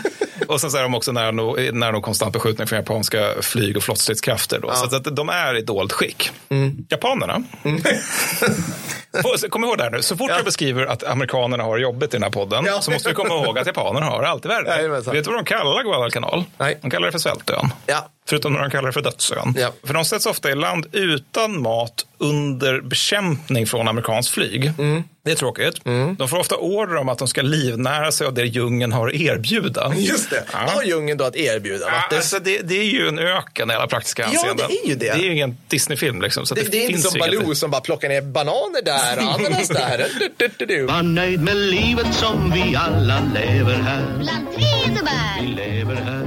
och 0.49 0.61
sen 0.61 0.71
så 0.71 0.77
är 0.79 0.83
de 0.83 0.95
också 0.95 1.12
nära 1.12 1.31
nog, 1.31 1.75
nära 1.75 1.91
nog 1.91 2.03
konstant 2.03 2.33
beskjutning 2.33 2.67
från 2.67 2.77
japanska 2.77 3.29
flyg 3.43 3.77
och 3.77 3.83
flottstridskrafter. 3.83 4.59
Då. 4.59 4.73
Så 4.75 4.97
att 4.97 5.17
de 5.17 5.29
är 5.29 5.57
i 5.57 5.62
dåligt 5.62 5.93
skick. 5.93 6.31
Japanerna. 6.89 7.43
Få- 9.23 9.49
Kom 9.49 9.65
ihåg 9.65 9.78
det 9.78 9.85
här 9.85 9.91
nu, 9.91 10.02
så 10.02 10.17
fort 10.17 10.31
jag 10.31 10.44
beskriver 10.44 10.86
att 10.86 11.05
amerikanerna 11.05 11.62
har 11.62 11.78
jobbet 11.78 12.15
i 12.15 12.17
den 12.17 12.23
här 12.23 12.31
podden 12.31 12.65
så 12.81 12.91
måste 12.91 13.09
vi 13.09 13.15
komma 13.15 13.35
ihåg 13.44 13.59
att 13.59 13.67
japanerna 13.67 14.07
har 14.07 14.23
det 14.23 14.28
alltid 14.28 14.49
värre. 14.51 14.69
Jajamensan. 14.69 15.15
Vet 15.15 15.25
du 15.25 15.31
vad 15.31 15.39
de 15.41 15.44
kallar 15.44 15.83
Guadalcanal? 15.83 16.44
Nej. 16.59 16.78
De 16.83 16.91
kallar 16.91 17.07
det 17.07 17.12
för 17.12 17.19
Svältön. 17.19 17.69
Ja. 17.86 18.09
Förutom 18.28 18.52
när 18.52 18.60
de 18.60 18.70
kallar 18.70 18.86
det 18.86 18.92
för 18.92 19.01
dödsön. 19.02 19.55
Ja. 19.59 19.73
För 19.84 19.94
de 19.94 20.05
sätts 20.05 20.26
ofta 20.26 20.51
i 20.51 20.55
land 20.55 20.86
utan 20.92 21.60
mat 21.62 22.07
under 22.18 22.81
bekämpning 22.81 23.67
från 23.67 23.89
amerikanskt 23.89 24.33
flyg. 24.33 24.73
Mm. 24.78 25.02
Det 25.25 25.31
är 25.31 25.34
tråkigt. 25.34 25.75
De 26.18 26.28
får 26.28 26.39
ofta 26.39 26.57
order 26.57 26.97
om 26.97 27.09
att 27.09 27.18
de 27.18 27.28
ska 27.28 27.42
livnära 27.42 28.12
sig 28.12 28.26
av 28.26 28.34
det 28.34 28.44
djungeln 28.44 28.92
har 28.92 29.09
att 29.09 29.15
erbjuda. 29.15 29.92
Just 29.97 30.31
det. 30.31 30.44
Ja. 30.52 30.59
Vad 30.67 30.75
har 30.75 30.83
djungeln 30.83 31.18
då 31.18 31.25
att 31.25 31.36
erbjuda? 31.36 31.86
Ja, 31.86 31.91
Matte? 31.92 32.17
alltså 32.17 32.39
det, 32.39 32.59
det 32.59 32.75
är 32.78 32.84
ju 32.84 33.09
en 33.09 33.18
öken 33.18 33.70
i 33.70 33.75
alla 33.75 33.86
praktiska 33.86 34.23
Ja, 34.23 34.28
hänseenden. 34.28 34.67
det 34.68 34.75
är 34.86 34.89
ju 34.89 34.94
det. 34.94 35.07
Det 35.07 35.10
är 35.12 35.18
ju 35.25 35.33
ingen 35.33 35.57
Disney-film. 35.68 36.23
Liksom, 36.23 36.47
så 36.47 36.55
det, 36.55 36.60
det, 36.62 36.68
det 36.70 36.84
är 36.84 36.89
inte 36.91 37.02
som 37.02 37.17
inget- 37.17 37.39
Baloo 37.41 37.55
som 37.55 37.70
bara 37.70 37.81
plockar 37.81 38.09
ner 38.09 38.23
bananer 38.23 38.83
där 38.84 39.17
och 39.26 39.34
ananas 39.34 39.68
där. 39.68 40.07
Du, 40.18 40.28
du, 40.36 40.51
du, 40.59 40.67
du. 40.67 40.86
Var 40.86 41.02
nöjd 41.02 41.41
med 41.41 41.57
livet 41.57 42.15
som 42.15 42.51
vi 42.55 42.76
alla 42.76 43.20
lever 43.34 43.75
här. 43.75 44.07
Bland 44.18 44.47
träd 44.55 44.99
och 44.99 45.05
bär. 45.05 45.41
Vi 45.41 45.47
lever 45.47 45.94
här. 45.94 46.26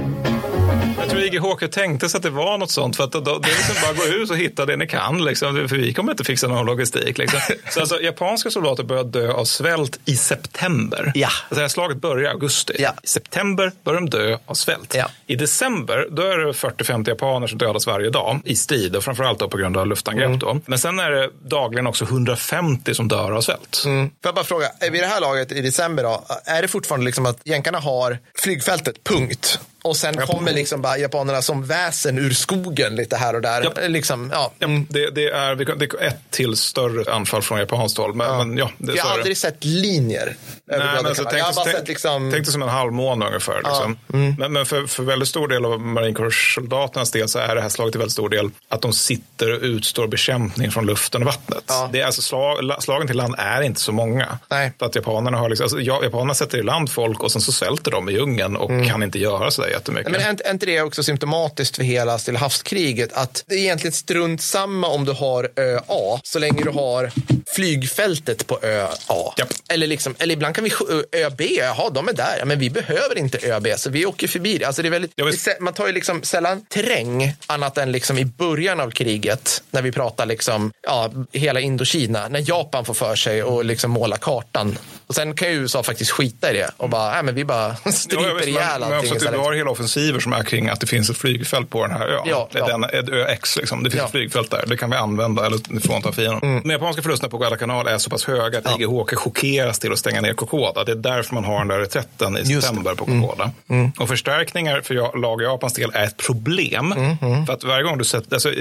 Jag 0.98 1.08
tror 1.10 1.22
IG 1.22 1.38
Håke 1.40 1.68
tänkte 1.68 2.08
sig 2.08 2.18
att 2.18 2.22
det 2.22 2.30
var 2.30 2.58
något 2.58 2.70
sånt. 2.70 2.96
För 2.96 3.04
att 3.04 3.12
då, 3.12 3.20
det 3.20 3.28
är 3.28 3.56
liksom 3.56 3.74
bara 3.82 3.92
gå 3.92 4.14
ut 4.14 4.30
och 4.30 4.36
hitta 4.36 4.66
det 4.66 4.76
ni 4.76 4.86
kan. 4.86 5.24
Liksom, 5.24 5.68
för 5.68 5.76
vi 5.76 5.94
kommer 5.94 6.12
inte 6.12 6.24
fixa 6.24 6.48
någon 6.48 6.66
logistik. 6.66 7.18
Liksom. 7.18 7.40
Så 7.70 7.80
alltså, 7.80 8.00
japanska 8.00 8.50
soldater 8.50 8.84
började 8.84 9.20
dö 9.20 9.32
av 9.32 9.44
svält 9.44 9.98
i 10.04 10.16
september. 10.16 11.12
Ja. 11.14 11.26
Alltså, 11.26 11.54
det 11.54 11.60
här 11.60 11.68
slaget 11.68 11.96
börjar 11.96 12.24
i 12.24 12.28
augusti. 12.28 12.74
Ja. 12.78 12.94
I 13.02 13.06
september 13.06 13.72
börjar 13.84 14.00
de 14.00 14.10
dö 14.10 14.38
av 14.46 14.54
svält. 14.54 14.94
Ja. 14.94 15.10
I 15.26 15.36
december 15.36 16.06
då 16.10 16.22
är 16.22 16.38
det 16.38 16.52
40-50 16.52 17.08
japaner 17.08 17.46
som 17.46 17.58
dödas 17.58 17.86
varje 17.86 18.10
dag 18.10 18.40
i 18.44 18.56
strid. 18.56 18.96
Och 18.96 19.04
framförallt 19.04 19.38
då 19.38 19.48
på 19.48 19.56
grund 19.56 19.76
av 19.76 19.86
luftangrepp. 19.86 20.42
Mm. 20.42 20.62
Men 20.66 20.78
sen 20.78 20.98
är 20.98 21.10
det 21.10 21.30
dagligen 21.44 21.86
också 21.86 22.04
150 22.04 22.94
som 22.94 23.08
dör 23.08 23.32
av 23.32 23.40
svält. 23.40 23.82
Mm. 23.84 24.08
Får 24.08 24.16
jag 24.22 24.34
bara 24.34 24.44
fråga, 24.44 24.66
är 24.80 24.90
vid 24.90 25.02
det 25.02 25.06
här 25.06 25.20
laget 25.20 25.52
i 25.52 25.60
december 25.60 26.02
då, 26.02 26.24
är 26.44 26.62
det 26.62 26.68
fortfarande 26.68 27.06
liksom 27.06 27.26
att 27.26 27.38
jänkarna 27.44 27.78
har 27.78 28.18
flygfältet, 28.34 29.04
punkt? 29.04 29.60
Och 29.86 29.96
sen 29.96 30.16
kommer 30.16 30.52
liksom 30.52 30.82
bara 30.82 30.98
japanerna 30.98 31.42
som 31.42 31.66
väsen 31.66 32.18
ur 32.18 32.30
skogen 32.30 32.96
lite 32.96 33.16
här 33.16 33.34
och 33.34 33.40
där. 33.40 33.62
Japp. 33.62 33.78
Liksom, 33.88 34.30
ja. 34.32 34.52
Ja, 34.58 34.68
det, 34.88 35.10
det, 35.10 35.30
är, 35.30 35.54
det 35.54 35.84
är 35.84 36.02
ett 36.06 36.30
till 36.30 36.56
större 36.56 37.12
anfall 37.12 37.42
från 37.42 37.58
japanskt 37.58 37.98
håll. 37.98 38.14
Men 38.14 38.26
ja, 38.26 38.44
men, 38.44 38.58
ja 38.58 38.70
det, 38.78 38.94
jag 38.94 39.04
har 39.04 39.12
aldrig 39.12 39.36
sett 39.36 39.64
linjer. 39.64 40.36
Nej, 40.68 40.78
men 40.78 41.06
alltså, 41.06 41.24
tänk, 41.24 41.38
jag 41.38 41.44
har 41.44 41.54
bara 41.54 41.64
tänk, 41.64 41.76
sett 41.76 41.88
liksom... 41.88 42.30
tänk 42.32 42.44
dig 42.44 42.52
som 42.52 42.62
en 42.62 42.68
halvmåne 42.68 43.26
ungefär. 43.26 43.56
Liksom. 43.56 43.98
Men, 44.38 44.52
men 44.52 44.66
för, 44.66 44.86
för 44.86 45.02
väldigt 45.02 45.28
stor 45.28 45.48
del 45.48 45.64
av 45.64 45.80
marinkårssoldaternas 45.80 47.10
del 47.10 47.28
så 47.28 47.38
är 47.38 47.54
det 47.54 47.60
här 47.60 47.68
slaget 47.68 47.92
till 47.92 47.98
väldigt 47.98 48.12
stor 48.12 48.28
del 48.28 48.50
att 48.68 48.82
de 48.82 48.92
sitter 48.92 49.54
och 49.54 49.62
utstår 49.62 50.06
bekämpning 50.06 50.70
från 50.70 50.86
luften 50.86 51.22
och 51.22 51.26
vattnet. 51.26 51.64
Ja. 51.66 51.88
Det 51.92 52.00
är 52.00 52.06
alltså 52.06 52.22
slag, 52.22 52.64
la- 52.64 52.80
slagen 52.80 53.06
till 53.06 53.16
land 53.16 53.34
är 53.38 53.62
inte 53.62 53.80
så 53.80 53.92
många. 53.92 54.38
Nej. 54.50 54.72
För 54.78 54.86
att 54.86 54.94
japanerna, 54.94 55.38
har 55.38 55.48
liksom, 55.48 55.64
alltså, 55.64 55.80
ja, 55.80 56.00
japanerna 56.02 56.34
sätter 56.34 56.58
i 56.58 56.62
land 56.62 56.90
folk 56.90 57.22
och 57.22 57.32
sen 57.32 57.42
så 57.42 57.52
svälter 57.52 57.90
de 57.90 58.08
i 58.08 58.12
djungeln 58.12 58.56
och 58.56 58.70
kan 58.88 59.02
inte 59.02 59.18
göra 59.18 59.50
så 59.50 59.62
där 59.62 59.68
jättemycket. 59.76 60.12
Men 60.12 60.20
är 60.20 60.30
inte- 60.50 60.66
det 60.66 60.82
också 60.82 61.02
symptomatiskt 61.02 61.76
för 61.76 61.82
hela 61.82 62.18
Stilla 62.18 62.38
havskriget? 62.38 63.12
Att 63.12 63.44
det 63.46 63.54
är 63.54 63.58
egentligen 63.58 63.92
strunt 63.92 64.42
samma 64.42 64.88
om 64.88 65.04
du 65.04 65.12
har 65.12 65.50
ö 65.56 65.78
A, 65.86 66.20
så 66.22 66.38
länge 66.38 66.62
du 66.64 66.70
har 66.70 67.12
flygfältet 67.54 68.46
på 68.46 68.58
ö 68.62 68.86
A. 69.06 69.34
Japp. 69.38 69.48
Eller, 69.68 69.86
liksom, 69.86 70.14
eller 70.18 70.34
ibland 70.34 70.54
kan 70.54 70.64
vi 70.64 70.70
ö 71.12 71.30
B, 71.38 71.48
jaha, 71.58 71.90
de 71.90 72.08
är 72.08 72.12
där, 72.12 72.44
men 72.44 72.58
vi 72.58 72.70
behöver 72.70 73.18
inte 73.18 73.38
ö 73.42 73.60
B, 73.60 73.74
så 73.78 73.90
vi 73.90 74.06
åker 74.06 74.28
förbi 74.28 74.58
det. 74.58 74.64
Alltså 74.64 74.82
det 74.82 74.88
är 74.88 74.90
väldigt, 74.90 75.12
det 75.16 75.60
man 75.60 75.74
tar 75.74 75.86
ju 75.86 75.92
liksom 75.92 76.22
sällan 76.22 76.64
terräng 76.70 77.34
annat 77.46 77.78
än 77.78 77.92
liksom 77.92 78.18
i 78.18 78.24
början 78.24 78.80
av 78.80 78.90
kriget, 78.90 79.62
när 79.70 79.82
vi 79.82 79.92
pratar 79.92 80.26
liksom, 80.26 80.72
ja, 80.82 81.10
hela 81.32 81.60
Indokina, 81.60 82.28
när 82.28 82.44
Japan 82.48 82.84
får 82.84 82.94
för 82.94 83.16
sig 83.16 83.42
och 83.42 83.64
liksom 83.64 83.90
måla 83.90 84.16
kartan. 84.16 84.78
Och 85.08 85.14
sen 85.14 85.34
kan 85.34 85.48
ju 85.48 85.54
USA 85.54 85.82
faktiskt 85.82 86.10
skita 86.10 86.50
i 86.50 86.56
det 86.56 86.70
och 86.76 86.88
bara, 86.88 87.10
nej 87.12 87.22
men 87.22 87.34
vi 87.34 87.44
bara 87.44 87.76
Ja, 87.84 87.92
stryper 87.92 88.34
vet, 88.34 88.46
ihjäl 88.46 88.80
men, 88.80 88.88
men 88.88 88.98
allting 88.98 89.12
också 89.12 89.26
att 89.26 89.32
du 89.34 89.38
har 89.38 89.52
hela 89.52 89.70
offensiver 89.70 90.20
som 90.20 90.32
är 90.32 90.42
kring 90.42 90.68
att 90.68 90.80
det 90.80 90.86
finns 90.86 91.10
ett 91.10 91.16
flygfält 91.16 91.70
på 91.70 91.86
den 91.86 91.96
här 91.96 92.06
ön. 92.08 92.22
Ja, 92.26 92.48
ja. 92.52 92.66
Den, 92.66 92.84
ett 92.84 93.08
ö 93.08 93.24
X, 93.28 93.56
liksom. 93.56 93.82
det 93.82 93.90
finns 93.90 93.98
Ja. 94.00 94.04
ett 94.04 94.10
flygfält 94.10 94.50
där. 94.50 94.64
Det 94.66 94.76
kan 94.76 94.90
vi 94.90 94.96
använda 94.96 95.46
eller 95.46 95.80
frånta 95.80 96.12
fienden. 96.12 96.50
Mm. 96.50 96.62
De 96.62 96.70
japanska 96.70 97.02
förlusterna 97.02 97.30
på 97.30 97.38
Guadalcanal 97.38 97.86
är 97.86 97.98
så 97.98 98.10
pass 98.10 98.24
höga 98.24 98.58
att 98.58 98.80
IG 98.80 98.86
Håke 98.86 99.16
chockeras 99.16 99.78
till 99.78 99.92
att 99.92 99.98
stänga 99.98 100.20
ner 100.20 100.34
Kokoda. 100.34 100.84
Det 100.84 100.92
är 100.92 100.96
därför 100.96 101.34
man 101.34 101.44
har 101.44 101.58
den 101.58 101.68
där 101.68 101.78
reträtten 101.78 102.36
i 102.36 102.40
Just 102.40 102.66
september 102.66 102.94
på 102.94 103.04
Kokoda. 103.04 103.50
Mm. 103.68 103.92
Och 103.98 104.08
förstärkningar 104.08 104.80
för 104.80 104.94
ja- 104.94 105.12
lag 105.14 105.42
Japans 105.42 105.72
del 105.74 105.90
är 105.94 106.04
ett 106.04 106.16
problem. 106.16 106.92
Mm, 106.92 107.46
För 107.46 107.52
att 107.52 107.64
varje 107.64 107.82
gång 107.82 107.98
du 107.98 108.04
sätter, 108.04 108.34
alltså, 108.34 108.52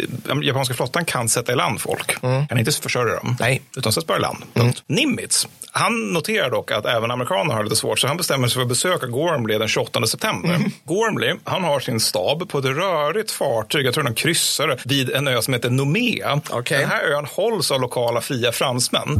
japanska 0.44 0.74
flottan 0.74 1.06
kan 1.06 1.30
sätta 1.30 1.52
i 1.52 1.56
land 1.56 1.82
folk. 1.82 2.22
Kan 2.22 2.60
inte 2.60 2.72
försörja 2.72 3.16
dem. 3.16 3.38
Nej. 3.40 3.62
Utan 3.78 3.92
sätts 3.94 4.08
bara 4.08 4.18
i 4.18 4.22
land. 4.22 4.44
Nimitz, 4.88 5.48
han 5.78 6.14
noterar 6.14 6.50
dock 6.52 6.72
att 6.72 6.86
även 6.86 7.12
amerikanerna 7.12 7.54
har 7.54 7.64
lite 7.64 7.76
svårt, 7.76 8.00
så 8.00 8.08
han 8.08 8.18
bestämmer 8.18 8.48
sig 8.48 8.54
för 8.54 8.62
att 8.62 8.68
besöka 8.68 9.06
Gormley 9.08 9.58
den 9.58 9.68
28 9.68 10.08
september. 10.08 10.60
Gormley, 10.84 11.36
han 11.44 11.64
har 11.64 11.80
sin 11.80 12.00
stab 12.00 12.50
på 12.50 12.60
ett 12.60 12.66
rörigt 12.66 13.32
fartyg, 13.32 13.86
jag 13.86 13.94
tror 13.94 14.04
han 14.04 14.14
kryssare, 14.14 14.78
vid 14.86 15.10
en 15.10 15.28
ö 15.28 15.42
som 15.42 15.54
heter 15.54 15.70
Nomea. 15.70 16.42
Den 16.80 16.90
här 16.90 17.04
ön 17.04 17.26
hålls 17.26 17.72
av 17.72 17.82
lokala 17.82 18.22
fria 18.22 18.52
fransmän. 18.52 19.18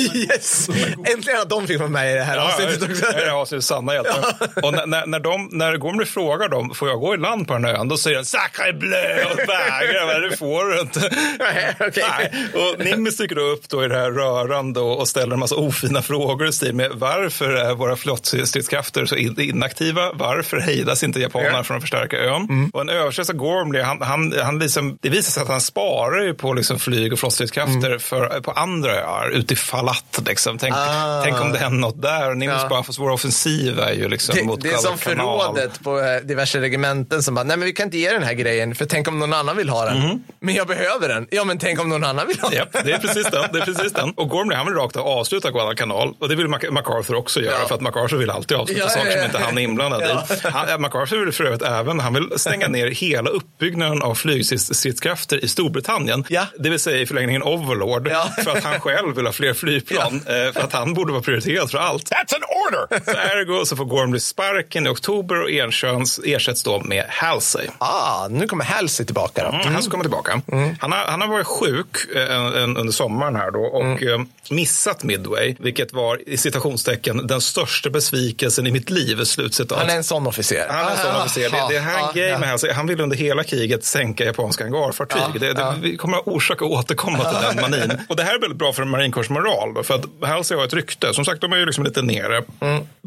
yes! 0.14 0.68
Äntligen 1.14 1.40
att 1.40 1.50
de 1.50 1.66
fick 1.66 1.78
vara 1.78 1.88
med 1.88 2.12
i 2.12 2.14
det 2.14 2.22
här 2.22 2.36
Ja, 2.36 2.42
avsnittet 2.42 2.90
också. 2.90 3.06
Det 3.12 3.24
är 3.24 3.30
avsnittets 3.30 3.66
sanna 3.66 3.94
hjältar. 3.94 4.34
Och 4.62 4.72
när, 4.72 4.86
när, 4.86 5.06
när, 5.06 5.20
de, 5.20 5.48
när 5.52 5.76
Gormley 5.76 6.06
frågar 6.06 6.48
dem, 6.48 6.74
får 6.74 6.88
jag 6.88 7.00
gå 7.00 7.14
i 7.14 7.16
land 7.16 7.46
på 7.46 7.52
den 7.52 7.64
här 7.64 7.74
ön? 7.74 7.88
Då 7.88 7.96
säger 7.96 8.16
de, 8.16 8.24
sacre 8.24 8.72
bleu 8.72 9.24
och 9.32 9.38
vägrar. 9.38 10.06
Men 10.06 10.30
det 10.30 10.36
får 10.36 10.64
du 10.74 10.80
inte. 10.80 11.10
Nej. 11.38 12.32
Och 12.54 12.84
Nimitz 12.84 13.16
dyker 13.16 13.38
upp 13.38 13.68
då 13.68 13.84
i 13.84 13.88
det 13.88 13.98
här 13.98 14.10
rörande 14.20 14.80
och, 14.80 14.98
och 15.00 15.08
ställer 15.08 15.32
en 15.34 15.38
massa 15.40 15.54
ofina 15.56 16.02
frågor 16.02 16.48
i 16.48 16.52
stil 16.52 16.74
med 16.74 16.90
varför 16.94 17.48
är 17.52 17.74
våra 17.74 17.96
flottstridskrafter 17.96 19.06
så 19.06 19.16
in, 19.16 19.40
inaktiva? 19.40 20.12
Varför 20.14 20.60
hejdas 20.60 21.02
inte 21.02 21.20
japanerna 21.20 21.64
från 21.64 21.76
att 21.76 21.82
förstärka 21.82 22.16
ön? 22.18 22.70
Och 22.72 22.80
en 22.80 22.88
översättare 22.88 23.36
Gormley, 23.36 23.82
han, 23.82 24.02
han, 24.02 24.34
han 24.42 24.58
liksom, 24.58 24.98
det 25.00 25.08
visar 25.08 25.30
sig 25.32 25.42
att 25.42 25.48
han 25.48 25.60
sparar 25.60 26.32
på 26.32 26.52
liksom 26.52 26.78
flyg 26.78 27.12
och 27.12 27.18
flottstridskrafter 27.18 27.98
för, 27.98 28.40
på 28.40 28.50
andra 28.50 28.94
öar 28.94 29.30
utifall 29.30 29.88
att. 29.88 30.20
Liksom. 30.26 30.58
Tänk, 30.58 30.74
Ah. 30.76 31.22
tänk 31.24 31.40
om 31.40 31.52
det 31.52 31.58
händer 31.58 31.78
något 31.80 32.02
där. 32.02 32.34
Nimitz 32.34 32.58
Ja. 32.62 32.68
bara, 32.68 32.82
fast 32.82 32.98
vår 32.98 33.10
offensiv 33.10 33.78
är 33.78 33.92
ju 33.92 34.08
liksom 34.08 34.34
Det, 34.34 34.44
mot 34.44 34.60
det 34.60 34.68
är 34.68 34.76
som 34.76 34.98
förrådet 34.98 35.82
på 35.84 36.00
eh, 36.00 36.16
diverse 36.16 36.60
regementen 36.60 37.22
som 37.22 37.34
bara, 37.34 37.44
nej 37.44 37.56
men 37.56 37.66
vi 37.66 37.72
kan 37.72 37.84
inte 37.86 37.98
ge 37.98 38.10
den 38.12 38.22
här 38.22 38.32
grejen 38.32 38.74
för 38.74 38.84
tänk 38.84 39.08
om 39.08 39.18
någon 39.18 39.32
annan 39.32 39.56
vill 39.56 39.68
ha 39.68 39.84
den. 39.84 40.24
Men 40.40 40.54
jag 40.54 40.66
behöver 40.66 41.08
den. 41.08 41.26
Ja 41.30 41.44
men 41.44 41.58
tänk 41.58 41.80
om 41.80 41.88
någon 41.88 42.04
annan 42.04 42.26
vill 42.26 42.40
ha 42.40 42.48
den. 42.48 42.58
Japp, 42.58 42.72
det 42.84 42.92
är 42.92 42.98
precis 42.98 43.26
den. 43.30 43.44
Det 43.52 43.58
är 43.58 43.64
precis 43.64 43.92
den. 43.92 44.09
Och 44.16 44.28
Gormley 44.28 44.56
han 44.56 44.66
vill 44.66 44.74
rakt 44.74 44.96
av 44.96 45.06
avsluta 45.06 45.50
Guadalcanal. 45.50 46.14
Och 46.18 46.28
det 46.28 46.36
vill 46.36 46.46
Mac- 46.48 46.70
MacArthur 46.70 47.14
också 47.14 47.40
göra. 47.40 47.54
Ja. 47.60 47.68
För 47.68 47.74
att 47.74 47.80
MacArthur 47.80 48.16
vill 48.16 48.30
alltid 48.30 48.56
avsluta 48.56 48.80
Ja, 48.80 48.88
saker 48.88 49.10
som 49.10 49.24
inte 49.24 49.38
han 49.38 49.58
är 49.58 49.62
inblandad 49.62 50.02
i. 50.02 50.06
Han, 50.48 50.80
MacArthur 50.82 51.24
vill 51.24 51.32
för 51.34 51.44
övrigt 51.44 51.62
även, 51.62 52.00
han 52.00 52.14
vill 52.14 52.28
stänga 52.36 52.68
ner 52.68 52.86
hela 52.86 53.30
uppbyggnaden 53.30 54.02
av 54.02 54.14
flygstridskrafter 54.14 55.44
i 55.44 55.48
Storbritannien. 55.48 56.24
Det 56.58 56.70
vill 56.70 56.78
säga 56.78 56.98
i 57.02 57.06
förlängningen 57.06 57.42
Overlord. 57.42 58.08
För 58.44 58.50
att 58.56 58.64
han 58.64 58.80
själv 58.80 59.16
vill 59.16 59.26
ha 59.26 59.32
fler 59.32 59.54
flygplan. 59.54 60.14
eh, 60.14 60.52
För 60.52 60.60
att 60.60 60.72
han 60.72 60.94
borde 60.94 61.12
vara 61.12 61.22
prioriterad 61.22 61.70
för 61.70 61.78
allt. 61.78 62.10
That's 62.10 62.34
an 62.34 62.42
order! 62.66 63.00
Så 63.04 63.10
ergo 63.10 63.64
så 63.64 63.76
får 63.76 63.84
Gormley 63.84 64.20
sparken 64.20 64.86
i 64.86 64.90
oktober 64.90 65.42
och 65.42 65.50
Enköns 65.50 66.20
ersätts 66.24 66.62
då 66.62 66.80
med 66.80 67.04
Halsey. 67.08 67.66
Ah, 67.78 68.28
nu 68.30 68.46
kommer 68.46 68.64
Halsey 68.64 69.06
tillbaka 69.06 69.42
då. 69.42 69.48
Mm, 69.48 69.74
Han 69.74 69.82
ska 69.82 69.90
komma 69.90 70.04
tillbaka. 70.04 70.40
Han, 70.80 70.92
har, 70.92 70.98
han 70.98 71.20
har 71.20 71.28
varit 71.28 71.46
sjuk 71.46 71.96
eh, 72.16 72.36
en, 72.36 72.46
en, 72.54 72.76
under 72.76 72.92
sommaren 72.92 73.36
här 73.36 73.50
då 73.50 73.60
och 73.60 73.99
eh, 74.02 74.26
missat 74.50 75.02
Midway, 75.02 75.54
vilket 75.58 75.92
var 75.92 76.28
i 76.28 76.36
citationstecken 76.36 77.26
den 77.26 77.40
största 77.40 77.90
besvikelsen 77.90 78.66
i 78.66 78.70
mitt 78.72 78.90
liv. 78.90 79.24
Slutcitat. 79.24 79.78
Han 79.78 79.90
är 79.90 79.96
en 79.96 80.04
sån 80.04 80.26
officer. 80.26 80.66
Han 80.70 80.86
är 80.86 80.90
en 80.90 80.96
sån 80.96 81.06
Ah, 81.10 81.24
officer. 81.24 81.50
Det, 81.50 81.74
det 81.74 81.80
här 81.80 82.08
är 82.08 82.12
grej 82.12 82.28
ja. 82.28 82.38
med 82.38 82.48
Halsey. 82.48 82.72
Han 82.72 82.86
vill 82.86 83.00
under 83.00 83.16
hela 83.16 83.44
kriget 83.44 83.84
sänka 83.84 84.24
japanska 84.24 84.64
hangarfartyg. 84.64 85.20
Ja, 85.22 85.28
det, 85.40 85.52
det, 85.52 85.60
ja. 85.60 85.74
Vi 85.82 85.96
kommer 85.96 86.16
att 86.18 86.26
orsaka 86.26 86.64
och 86.64 86.70
återkomma 86.72 87.18
till 87.32 87.38
den 87.42 87.70
manin. 87.70 87.98
Och 88.08 88.16
det 88.16 88.22
här 88.22 88.34
är 88.34 88.40
väldigt 88.40 88.58
bra 88.58 88.72
för 88.72 88.82
en 88.82 88.88
marinkårsmoral. 88.88 89.74
Då, 89.74 89.82
för 89.82 89.94
att 89.94 90.04
Halsey 90.28 90.56
har 90.56 90.64
ett 90.64 90.74
rykte. 90.74 91.14
Som 91.14 91.24
sagt, 91.24 91.40
de 91.40 91.52
är 91.52 91.56
ju 91.56 91.66
liksom 91.66 91.84
lite 91.84 92.02
nere. 92.02 92.42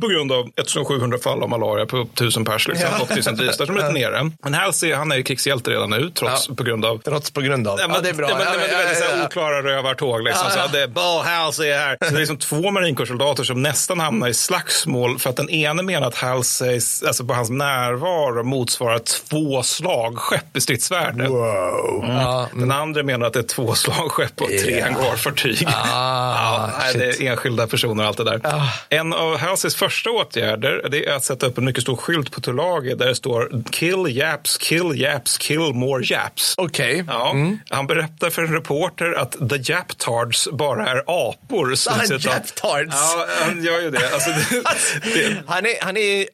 På 0.02 0.08
grund 0.08 0.32
av 0.32 0.50
1700 0.56 1.18
fall 1.18 1.44
av 1.44 1.50
malaria 1.50 1.86
på 1.86 2.02
1000 2.02 2.46
pers. 2.46 2.68
Liksom, 2.68 2.88
Ja. 2.92 3.02
och 3.02 3.12
1000 3.12 3.36
där 3.36 3.52
som 3.66 3.78
är 3.78 3.82
lite 3.82 3.92
nere. 3.92 4.32
Men 4.44 4.54
Halsey, 4.54 4.94
han 4.94 5.12
är 5.12 5.16
ju 5.16 5.24
krigshjälte 5.24 5.72
redan 5.72 5.90
nu. 5.90 6.12
Trots 6.16 6.48
på 6.48 6.64
grund 6.64 6.86
av 6.86 6.98
Trots 6.98 7.32
på 7.32 7.42
grund 7.42 7.68
av. 7.68 7.80
Ja, 7.80 7.88
men, 7.88 8.04
det 8.04 8.10
är 8.10 8.14
bra. 8.14 8.30
Ja, 8.30 8.38
men, 8.38 8.46
det 8.60 8.76
är 8.76 9.10
väldigt 9.10 9.26
oklara 9.26 9.62
rövartåg. 9.64 10.24
Liksom, 10.24 10.50
så 10.52 10.60
att 10.60 10.72
det 10.72 10.82
är 10.82 10.88
Halsey 11.34 11.70
är 11.70 11.78
här. 11.78 11.98
Så 12.02 12.06
det 12.10 12.16
är 12.16 12.20
liksom 12.20 12.38
två 12.38 12.72
marinkårssoldater 12.72 13.44
som 13.44 13.62
nästan 13.62 14.00
hamnar 14.00 14.28
i 14.28 14.34
slagsmål 14.34 15.20
för 15.20 15.30
att 15.30 15.36
den 15.36 15.50
ene 15.50 15.84
menar 15.84 16.08
att 16.08 16.16
Halsey, 16.16 16.80
alltså 17.08 17.26
på 17.26 17.34
hans 17.34 17.50
närvaro 17.50 18.44
motsvarar 18.44 19.00
två 19.00 19.64
slagskepp 19.64 20.58
i 20.58 20.62
stridsvärde. 20.62 21.28
Wow. 21.28 22.04
Mm. 22.04 22.16
Ja, 22.16 22.48
Den 22.54 22.72
andra 22.72 23.04
menar 23.04 23.28
att 23.28 23.34
det 23.34 23.40
är 23.40 23.44
två 23.44 23.76
slagskepp 23.76 24.42
och 24.42 24.50
tre 24.64 24.82
hangarfartyg. 24.82 25.68
Ah, 25.68 26.70
ja, 26.70 26.92
det 26.94 27.06
är 27.06 27.32
enskilda 27.32 27.68
personer 27.68 28.04
och 28.04 28.08
allt 28.08 28.18
det 28.18 28.24
där. 28.24 28.42
En 28.90 29.14
av 29.14 29.38
Halseys 29.38 29.76
första 29.76 30.10
åtgärder 30.10 30.88
det 30.92 31.06
är 31.06 31.16
att 31.16 31.24
sätta 31.24 31.46
upp 31.46 31.58
en 31.58 31.66
mycket 31.66 31.84
stor 31.84 31.96
skylt 31.96 32.32
på 32.32 32.42
Tulagi 32.42 32.96
där 32.96 33.06
det 33.06 33.16
står 33.16 33.64
Kill 33.72 34.18
Japs, 34.18 34.58
kill 34.58 34.92
Japs, 35.02 35.38
kill 35.38 35.60
more 35.74 36.04
Japs. 36.06 36.54
Okej. 36.58 37.04
Ja, 37.08 37.30
Mm. 37.34 37.60
Han 37.70 37.88
berättar 37.88 38.30
för 38.30 38.42
en 38.42 38.54
reporter 38.54 39.14
att 39.14 39.32
the 39.50 39.72
Japtards 39.72 40.48
bara 40.52 40.88
är 40.88 41.10
apor. 41.14 41.72
Ah, 41.72 41.76
Slutcitat. 41.76 42.24
Japtards. 42.26 42.96
Ja, 42.96 43.28
han 43.42 43.64
gör 43.64 43.82
ju 43.82 43.92
det. 43.92 44.14
Alltså, 44.14 44.30
det, 44.30 44.64
det 45.14 45.44
Han 45.48 45.66
är, 45.66 45.84
han 45.86 45.98
är 45.98 46.28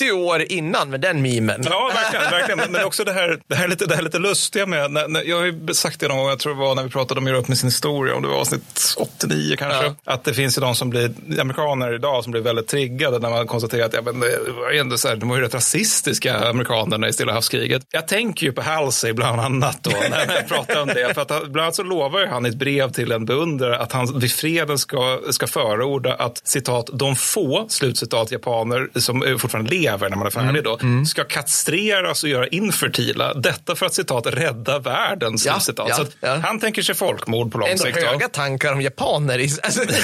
80 0.00 0.12
år 0.12 0.52
innan 0.52 0.90
med 0.90 1.00
den 1.00 1.22
memen. 1.22 1.62
Ja, 1.64 1.90
verkligen. 1.94 2.30
verkligen. 2.30 2.72
Men- 2.72 2.84
också 2.84 3.04
det 3.04 3.12
här, 3.12 3.40
det 3.46 3.54
här, 3.54 3.68
lite, 3.68 3.86
det 3.86 3.94
här 3.94 4.02
lite 4.02 4.18
lustiga 4.18 4.66
med, 4.66 4.90
när, 4.90 5.08
när, 5.08 5.22
jag 5.22 5.36
har 5.36 5.44
ju 5.44 5.74
sagt 5.74 6.00
det 6.00 6.08
någon 6.08 6.16
gång, 6.16 6.28
jag 6.28 6.38
tror 6.38 6.54
det 6.54 6.60
var 6.60 6.74
när 6.74 6.82
vi 6.82 6.90
pratade 6.90 7.20
om 7.20 7.26
att 7.26 7.30
göra 7.30 7.40
upp 7.40 7.48
med 7.48 7.58
sin 7.58 7.66
historia, 7.66 8.14
om 8.14 8.22
det 8.22 8.28
var 8.28 8.36
avsnitt 8.36 8.94
89 8.96 9.56
kanske, 9.58 9.94
att 10.04 10.24
det 10.24 10.34
finns 10.34 10.58
ju 10.58 10.60
de 10.60 10.74
som 10.74 10.90
blir, 10.90 11.12
amerikaner 11.40 11.94
idag 11.94 12.24
som 12.24 12.30
blir 12.30 12.42
väldigt 12.42 12.68
triggade 12.68 13.18
när 13.18 13.30
man 13.30 13.46
konstaterar 13.46 13.86
att 13.86 13.94
ja, 13.94 14.02
men 14.02 14.20
det 14.20 14.52
var 14.52 14.70
ändå 14.70 14.96
så 14.96 15.08
här, 15.08 15.16
de 15.16 15.28
var 15.28 15.36
ju 15.36 15.42
rätt 15.42 15.54
rasistiska 15.54 16.48
amerikanerna 16.48 17.08
i 17.08 17.12
Stilla 17.12 17.32
havskriget. 17.32 17.82
Jag 17.90 18.08
tänker 18.08 18.46
ju 18.46 18.52
på 18.52 18.62
Halsey 18.62 19.12
bland 19.12 19.40
annat 19.40 19.78
då, 19.82 19.90
när 20.10 20.34
jag 20.34 20.48
pratar 20.48 20.82
om 20.82 20.88
det, 20.88 21.14
för 21.14 21.22
att 21.22 21.28
bland 21.28 21.60
annat 21.60 21.74
så 21.74 21.82
lovar 21.82 22.20
ju 22.20 22.26
han 22.26 22.46
i 22.46 22.48
ett 22.48 22.54
brev 22.54 22.92
till 22.92 23.12
en 23.12 23.24
beundrare 23.24 23.78
att 23.78 23.92
han 23.92 24.18
vid 24.18 24.32
freden 24.32 24.78
ska, 24.78 25.20
ska 25.30 25.46
förorda 25.46 26.14
att 26.14 26.40
citat, 26.44 26.90
de 26.92 27.16
få, 27.16 27.66
slutcitat, 27.68 28.32
japaner 28.32 28.88
som 28.96 29.22
eh, 29.22 29.36
fortfarande 29.36 29.70
lever 29.70 29.89
när 29.96 30.16
man 30.16 30.26
är 30.26 30.30
färdig 30.30 30.64
då, 30.64 30.78
ska 31.06 31.24
kastreras 31.24 32.22
och 32.22 32.28
göra 32.28 32.46
infertila. 32.46 33.34
Detta 33.34 33.76
för 33.76 33.86
att 33.86 33.94
citat 33.94 34.26
rädda 34.26 34.78
världen. 34.78 35.32
Ja, 35.32 35.52
slutcitat. 35.52 35.86
ja, 35.88 35.94
så 35.96 36.04
ja. 36.20 36.36
Han 36.44 36.60
tänker 36.60 36.82
sig 36.82 36.94
folkmord 36.94 37.52
på 37.52 37.58
lång 37.58 37.68
Ändå 37.68 37.82
sikt. 37.84 37.98
då. 38.00 38.06
höga 38.06 38.28
tankar 38.28 38.72
om 38.72 38.80
japaner. 38.82 39.38
i- 39.38 39.50
Alltså, 39.62 39.80
de, 39.84 39.94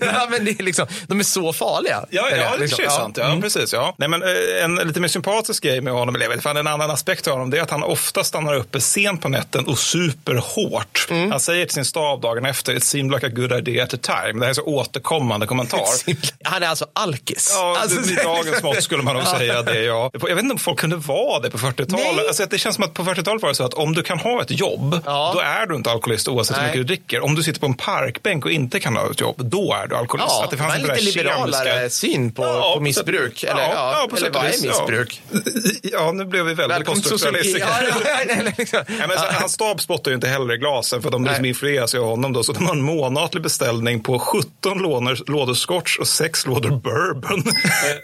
ja, 0.00 0.26
men 0.30 0.44
det 0.44 0.50
är 0.60 0.62
liksom, 0.62 0.86
de 1.06 1.20
är 1.20 1.24
så 1.24 1.52
farliga. 1.52 2.04
Ja, 2.10 2.28
ja, 2.30 2.36
det 2.36 2.42
är 2.42 2.58
liksom. 2.58 2.84
sant. 2.88 3.16
Ja, 3.16 3.24
Mm. 3.30 3.42
precis. 3.42 3.72
Ja. 3.72 3.94
Nej, 3.98 4.08
men, 4.08 4.22
eh, 4.22 4.64
en 4.64 4.74
lite 4.74 5.00
mer 5.00 5.08
sympatisk 5.08 5.62
grej 5.62 5.80
med 5.80 5.92
honom, 5.92 6.14
eller 6.14 6.38
fan, 6.38 6.56
en 6.56 6.66
annan 6.66 6.90
aspekt 6.90 7.26
av 7.26 7.32
honom, 7.32 7.50
det 7.50 7.58
är 7.58 7.62
att 7.62 7.70
han 7.70 7.82
ofta 7.82 8.24
stannar 8.24 8.54
uppe 8.54 8.80
sent 8.80 9.22
på 9.22 9.28
natten 9.28 9.66
och 9.66 9.78
super 9.78 10.34
hårt. 10.34 11.06
Mm. 11.10 11.30
Han 11.30 11.40
säger 11.40 11.64
till 11.66 11.74
sin 11.74 11.84
stab 11.84 12.20
dagen 12.20 12.44
efter, 12.46 12.76
it 12.76 12.84
seemed 12.84 13.12
like 13.12 13.26
a 13.26 13.30
good 13.32 13.52
idea 13.68 13.84
at 13.84 13.90
the 13.90 13.96
time. 13.96 14.32
Det 14.32 14.40
här 14.44 14.50
är 14.50 14.54
så 14.54 14.62
återkommande 14.62 15.46
kommentar. 15.46 15.80
Han 16.44 16.62
är 16.62 16.66
alltså 16.66 16.86
alkis. 16.92 17.50
Ja, 17.54 17.76
alltså, 17.82 18.10
i 18.10 18.14
dagens 18.14 18.62
mått 18.62 18.82
skulle 18.90 19.02
man 19.02 19.14
nog 19.14 19.22
Ja. 19.26 19.38
säga 19.38 19.62
det, 19.62 19.82
ja. 19.82 20.10
Jag 20.12 20.34
vet 20.34 20.38
inte 20.38 20.52
om 20.52 20.58
folk 20.58 20.78
kunde 20.78 20.96
vara 20.96 21.40
det 21.40 21.50
på 21.50 21.58
40-talet. 21.58 21.90
Nej. 22.16 22.26
Alltså, 22.28 22.46
det 22.50 22.58
känns 22.58 22.74
som 22.74 22.84
att 22.84 22.94
på 22.94 23.02
40-talet 23.04 23.42
var 23.42 23.48
det 23.48 23.54
så 23.54 23.64
att 23.64 23.74
om 23.74 23.92
du 23.92 24.02
kan 24.02 24.18
ha 24.18 24.42
ett 24.42 24.50
jobb, 24.50 25.00
då 25.04 25.40
är 25.44 25.66
du 25.66 25.74
inte 25.76 25.90
alkoholist 25.90 26.28
oavsett 26.28 26.56
hur 26.56 26.62
Nej. 26.62 26.70
mycket 26.70 26.86
du 26.88 26.94
dricker. 26.94 27.20
Om 27.24 27.34
du 27.34 27.42
sitter 27.42 27.60
på 27.60 27.66
en 27.66 27.74
parkbänk 27.74 28.44
och 28.44 28.50
inte 28.50 28.80
kan 28.80 28.96
ha 28.96 29.10
ett 29.10 29.20
jobb, 29.20 29.34
då 29.38 29.74
är 29.82 29.86
du 29.86 29.96
alkoholist. 29.96 30.30
Ja, 30.30 30.44
att 30.44 30.50
det 30.50 30.56
det 30.56 30.62
fanns 30.62 30.82
var 30.88 30.94
en 30.94 31.04
lite 31.04 31.18
liberalare 31.18 31.64
kemiska- 31.70 31.90
syn 31.90 32.32
på, 32.32 32.42
Ja, 32.44 32.72
på 32.74 32.80
missbruk. 32.80 33.42
eller 33.42 33.62
ja, 33.62 33.68
ja, 33.74 34.06
ja, 34.10 34.16
eller 34.16 34.30
vad 34.30 34.44
är 34.44 34.48
ja. 34.62 34.68
missbruk? 34.68 35.22
Ja, 35.82 36.12
nu 36.12 36.24
blev 36.24 36.44
vi 36.44 36.54
väldigt. 36.54 36.88
Ja, 36.88 36.94
ja, 36.94 38.00
ja, 38.28 38.52
liksom. 38.58 38.80
Ja, 38.88 39.26
hans 39.32 39.52
stab 39.52 39.80
spottar 39.80 40.10
ju 40.10 40.14
inte 40.14 40.28
heller 40.28 40.54
i 40.54 40.56
glasen 40.56 41.02
för 41.02 41.08
att 41.08 41.12
de 41.12 41.24
liksom 41.24 41.44
influeras 41.44 41.94
av 41.94 42.04
honom. 42.04 42.32
Då, 42.32 42.42
så 42.42 42.52
de 42.52 42.66
har 42.66 42.72
en 42.74 42.82
månatlig 42.82 43.42
beställning 43.42 44.00
på 44.02 44.18
17 44.18 44.78
lådor, 44.78 45.30
lådor 45.30 45.54
scotch 45.54 45.98
och 45.98 46.08
6 46.08 46.46
lådor 46.46 46.70
bourbon. 46.70 47.44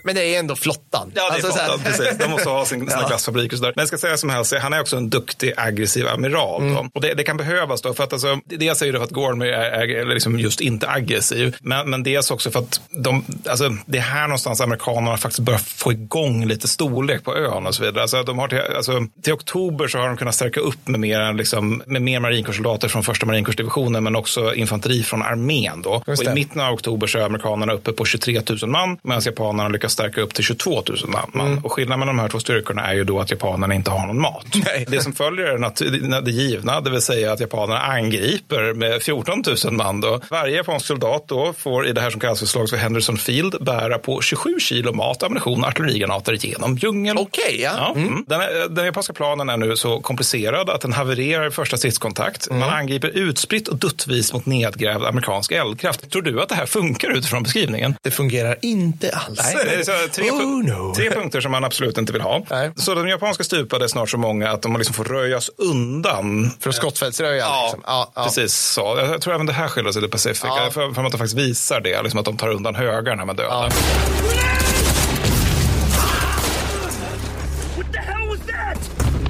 Men 0.05 0.15
det 0.15 0.35
är 0.35 0.39
ändå 0.39 0.57
flottan. 0.77 1.13
Ja, 1.15 1.23
det 1.23 1.29
är 1.29 1.35
Alltså, 1.35 1.53
så 1.53 1.59
här- 1.59 1.65
flottan, 1.67 1.85
precis. 1.93 2.19
De 2.19 2.31
måste 2.31 2.49
ha 2.49 2.65
sin, 2.65 2.81
sina 2.91 3.03
Ja. 3.03 3.09
glassfabriker 3.09 3.55
och 3.55 3.59
sådär. 3.59 3.73
Men 3.77 3.83
jag 3.83 3.89
ska 3.89 3.99
säga 3.99 4.17
som 4.17 4.31
helst, 4.31 4.55
han 4.61 4.73
är 4.73 4.81
också 4.81 4.97
en 4.97 5.11
duktig 5.11 5.53
aggressiv 5.57 6.09
amiral. 6.09 6.63
Mm. 6.63 6.91
Och 6.95 7.01
det, 7.01 7.15
det 7.15 7.25
kan 7.25 7.37
behövas 7.37 7.83
då, 7.83 7.95
för 7.95 8.05
att 8.05 8.13
alltså, 8.13 8.39
dels 8.45 8.83
är 8.83 8.93
det 8.93 8.99
för 8.99 9.05
att 9.05 9.11
Gormley 9.11 9.51
är, 9.51 9.97
är 9.97 10.05
liksom 10.15 10.39
just 10.39 10.61
inte 10.61 10.89
aggressiv, 10.89 11.57
men, 11.61 11.91
men 11.91 12.03
dels 12.03 12.31
också 12.31 12.51
för 12.51 12.59
att 12.61 12.81
de, 12.91 13.25
alltså, 13.49 13.77
det 13.87 13.99
är 13.99 14.03
här 14.03 14.23
någonstans 14.23 14.61
amerikanerna 14.61 15.17
faktiskt 15.17 15.41
börjar 15.41 15.59
få 15.59 15.93
igång 15.93 16.47
lite 16.47 16.69
storlek 16.69 17.25
på 17.25 17.37
ön 17.37 17.67
och 17.67 17.75
så 17.75 17.83
vidare. 17.83 18.03
Alltså, 18.03 18.23
de 18.23 18.39
har 18.39 18.49
till, 18.49 18.61
alltså, 18.77 19.07
till 19.23 19.33
oktober 19.33 19.89
så 19.89 19.99
har 19.99 20.09
de 20.09 20.17
kunnat 20.17 20.35
stärka 20.35 20.61
upp 20.61 20.89
med 20.89 21.01
mer, 21.01 21.33
liksom, 21.33 21.83
med 21.87 22.03
mer 22.03 22.21
marinkårssoldater 22.21 22.89
från 22.89 23.03
första 23.03 23.27
marinkårsdivisionen, 23.27 24.05
men 24.05 24.17
också 24.17 24.55
infanteri 24.55 25.03
från 25.03 25.23
armén. 25.23 25.83
Då. 25.83 26.03
Och 26.07 26.23
I 26.23 26.29
mitten 26.35 26.61
av 26.61 26.75
oktober 26.75 27.07
så 27.07 27.19
är 27.19 27.23
amerikanerna 27.23 27.73
uppe 27.73 27.93
på 27.93 28.05
23 28.05 28.41
000 28.63 28.71
man, 28.71 28.99
medan 29.03 29.23
japanerna 29.25 29.69
lyckas 29.69 29.93
stärka 29.93 30.21
upp 30.21 30.35
till 30.35 30.45
22 30.45 30.66
2000 30.67 31.11
man. 31.11 31.47
Mm. 31.47 31.65
Och 31.65 31.73
skillnaden 31.73 31.99
mellan 32.01 32.17
de 32.17 32.23
här 32.23 32.29
två 32.29 32.41
styrkorna 32.41 32.87
är 32.87 32.95
ju 32.95 33.05
då 33.05 33.21
att 33.21 33.31
japanerna 33.31 33.75
inte 33.75 33.91
har 33.91 34.07
någon 34.07 34.21
mat. 34.21 34.47
Det 34.89 35.01
som 35.01 35.13
följer 35.13 35.45
är 35.47 36.21
det 36.21 36.31
givna, 36.31 36.81
det 36.81 36.91
vill 36.91 37.01
säga 37.03 37.33
att 37.33 37.41
japanerna 37.41 37.81
angriper 37.81 38.73
med 38.75 39.03
14 39.03 39.43
000 39.65 39.73
man. 39.73 40.01
Då. 40.01 40.21
Varje 40.31 40.57
japansk 40.57 40.87
soldat 40.87 41.25
då 41.29 41.55
får 41.59 41.87
i 41.87 41.93
det 41.93 42.01
här 42.01 42.11
som 42.11 42.21
kallas 42.21 42.39
för 42.39 42.47
slaget 42.47 42.71
för 42.71 42.77
Henderson 42.77 43.17
Field 43.17 43.57
bära 43.61 43.99
på 43.99 44.21
27 44.21 44.61
kilo 44.61 44.93
mat, 44.93 45.23
ammunition 45.23 45.63
och 45.63 45.69
artillerigranater 45.69 46.33
genom 46.33 46.77
djungeln. 46.77 47.19
Okej, 47.19 47.61
ja. 47.63 47.93
Mm. 47.97 48.25
Den, 48.29 48.41
är- 48.41 48.69
den 48.69 48.85
japanska 48.85 49.13
planen 49.13 49.49
är 49.49 49.57
nu 49.57 49.77
så 49.77 50.01
komplicerad 50.01 50.71
att 50.71 50.81
den 50.81 50.93
havererar 50.93 51.47
i 51.49 51.51
första 51.51 51.77
stridskontakt. 51.77 52.47
Mm. 52.47 52.61
Man 52.61 52.71
angriper 52.71 53.09
utspritt 53.09 53.69
och 53.69 53.77
duttvis 53.77 54.33
mot 54.33 54.47
nedgrävd 54.47 55.05
amerikansk 55.05 55.53
eldkraft. 55.53 56.11
Tror 56.11 56.23
du 56.23 56.43
att 56.43 56.49
det 56.49 56.55
här 56.55 56.67
funkar 56.67 57.11
utifrån 57.11 57.43
beskrivningen? 57.43 57.95
Det 58.03 58.11
fungerar 58.11 58.57
inte 58.63 59.11
alls. 59.11 59.41
Nej, 59.55 59.65
det 59.65 59.75
är 59.75 59.83
så 59.83 59.93
tre, 60.13 60.31
Oh, 60.31 60.39
no. 60.47 60.95
tre 60.95 61.11
punkter 61.11 61.41
som 61.41 61.53
man 61.53 61.65
absolut 61.65 61.99
inte 61.99 62.13
vill 62.13 62.23
ha. 62.23 62.43
Så 62.77 62.95
de 62.95 63.09
japanska 63.09 63.45
stupade 63.45 63.85
är 63.85 63.89
snart 63.89 64.11
så 64.11 64.19
många 64.19 64.51
att 64.51 64.63
de 64.63 64.77
liksom 64.77 64.95
får 64.95 65.05
röjas 65.05 65.51
undan. 65.57 66.51
Från 66.61 66.73
skottfältsröjan? 66.73 67.49
Ja, 67.49 67.63
liksom. 67.65 67.83
ja, 67.87 68.13
ja. 68.15 68.25
precis 68.25 68.55
så. 68.55 68.97
Jag 68.99 69.21
tror 69.21 69.35
även 69.35 69.47
det 69.47 69.53
här 69.53 69.69
skildras 69.69 69.97
i 69.97 70.01
The 70.01 70.09
Pacific. 70.09 70.41
Ja. 70.45 70.61
Ja. 70.65 70.71
För, 70.71 70.93
för 70.93 71.05
att 71.05 71.13
de 71.13 71.19
faktiskt 71.19 71.39
visar 71.39 71.81
det, 71.81 72.03
liksom 72.03 72.21
att 72.21 72.27
de 72.27 72.37
tar 72.37 72.49
undan 72.49 72.75
högarna 72.75 73.25
med 73.25 73.37
that? 73.37 73.73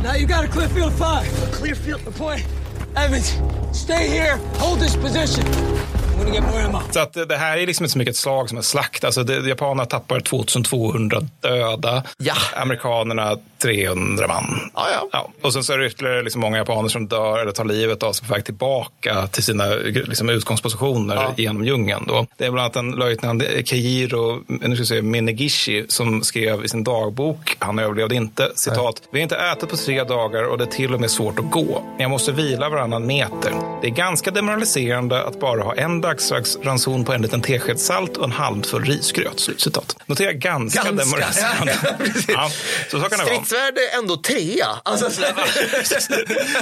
Now 0.02 0.14
you 0.14 0.26
got 0.26 0.44
a 0.44 0.48
Clearfield 0.48 0.92
5. 0.92 1.24
Clearfield 1.52 2.14
point. 2.16 2.44
Evans, 2.96 3.36
stay 3.72 4.08
here. 4.08 4.36
Hold 4.58 4.80
this 4.80 4.96
position. 4.96 5.44
Så 6.90 7.00
att 7.00 7.28
det 7.28 7.36
här 7.36 7.56
är 7.56 7.66
liksom 7.66 7.84
inte 7.84 7.92
så 7.92 7.98
mycket 7.98 8.14
ett 8.14 8.18
slag 8.18 8.48
som 8.48 8.58
en 8.58 8.64
slakt. 8.64 9.04
Alltså 9.04 9.22
det, 9.22 9.48
japanerna 9.48 9.86
tappar 9.86 10.20
2200 10.20 11.20
döda. 11.40 12.02
Ja. 12.18 12.34
Amerikanerna 12.56 13.36
300 13.62 14.26
man. 14.28 14.70
Ja, 14.74 15.08
ja. 15.12 15.30
Och 15.42 15.52
sen 15.52 15.64
så 15.64 15.72
är 15.72 15.78
det 15.78 15.86
ytterligare 15.86 16.22
liksom 16.22 16.40
många 16.40 16.56
japaner 16.56 16.88
som 16.88 17.06
dör 17.06 17.38
eller 17.38 17.52
tar 17.52 17.64
livet 17.64 18.02
av 18.02 18.12
sig 18.12 18.28
på 18.28 18.34
väg 18.34 18.44
tillbaka 18.44 19.26
till 19.26 19.42
sina 19.42 19.64
liksom, 19.84 20.28
utgångspositioner 20.28 21.34
genom 21.36 21.64
djungeln. 21.64 22.04
Då. 22.08 22.26
Det 22.36 22.46
är 22.46 22.50
bland 22.50 22.64
annat 22.64 22.76
en 22.76 22.90
löjtnant 22.90 23.42
Keijiro 23.64 24.42
nu 24.46 24.76
ska 24.76 24.80
jag 24.80 24.86
säga, 24.86 25.02
Minegishi 25.02 25.84
som 25.88 26.22
skrev 26.22 26.64
i 26.64 26.68
sin 26.68 26.84
dagbok, 26.84 27.56
han 27.58 27.78
överlevde 27.78 28.14
inte, 28.14 28.52
citat, 28.54 29.02
vi 29.10 29.18
har 29.18 29.22
inte 29.22 29.36
ätit 29.36 29.68
på 29.68 29.76
tre 29.76 30.04
dagar 30.04 30.44
och 30.44 30.58
det 30.58 30.64
är 30.64 30.68
till 30.68 30.94
och 30.94 31.00
med 31.00 31.10
svårt 31.10 31.38
att 31.38 31.50
gå. 31.50 31.82
Jag 31.98 32.10
måste 32.10 32.32
vila 32.32 32.68
varannan 32.68 33.06
meter. 33.06 33.52
Det 33.82 33.86
är 33.86 33.90
ganska 33.90 34.30
demoraliserande 34.30 35.22
att 35.22 35.40
bara 35.40 35.62
ha 35.62 35.74
en 35.74 36.00
dagsranson 36.06 37.04
på 37.04 37.12
en 37.12 37.22
liten 37.22 37.42
tesked 37.42 37.80
salt 37.80 38.16
och 38.16 38.24
en 38.24 38.32
handfull 38.32 38.84
risgröt. 38.84 39.40
Slutcitat. 39.40 39.96
Notera 40.06 40.32
ganska, 40.32 40.82
Ganska. 40.82 41.04
demoraliserande. 41.04 41.76
Ja, 42.28 42.32
ja, 42.34 42.50
så, 42.90 43.00
så 43.00 43.08
kan 43.08 43.10
det 43.18 43.24
vara. 43.24 43.26
Stridsvärd 43.26 43.74
är 43.78 43.98
ändå 43.98 44.16
trea. 44.16 44.66
Alltså, 44.82 45.10
så- 45.10 45.22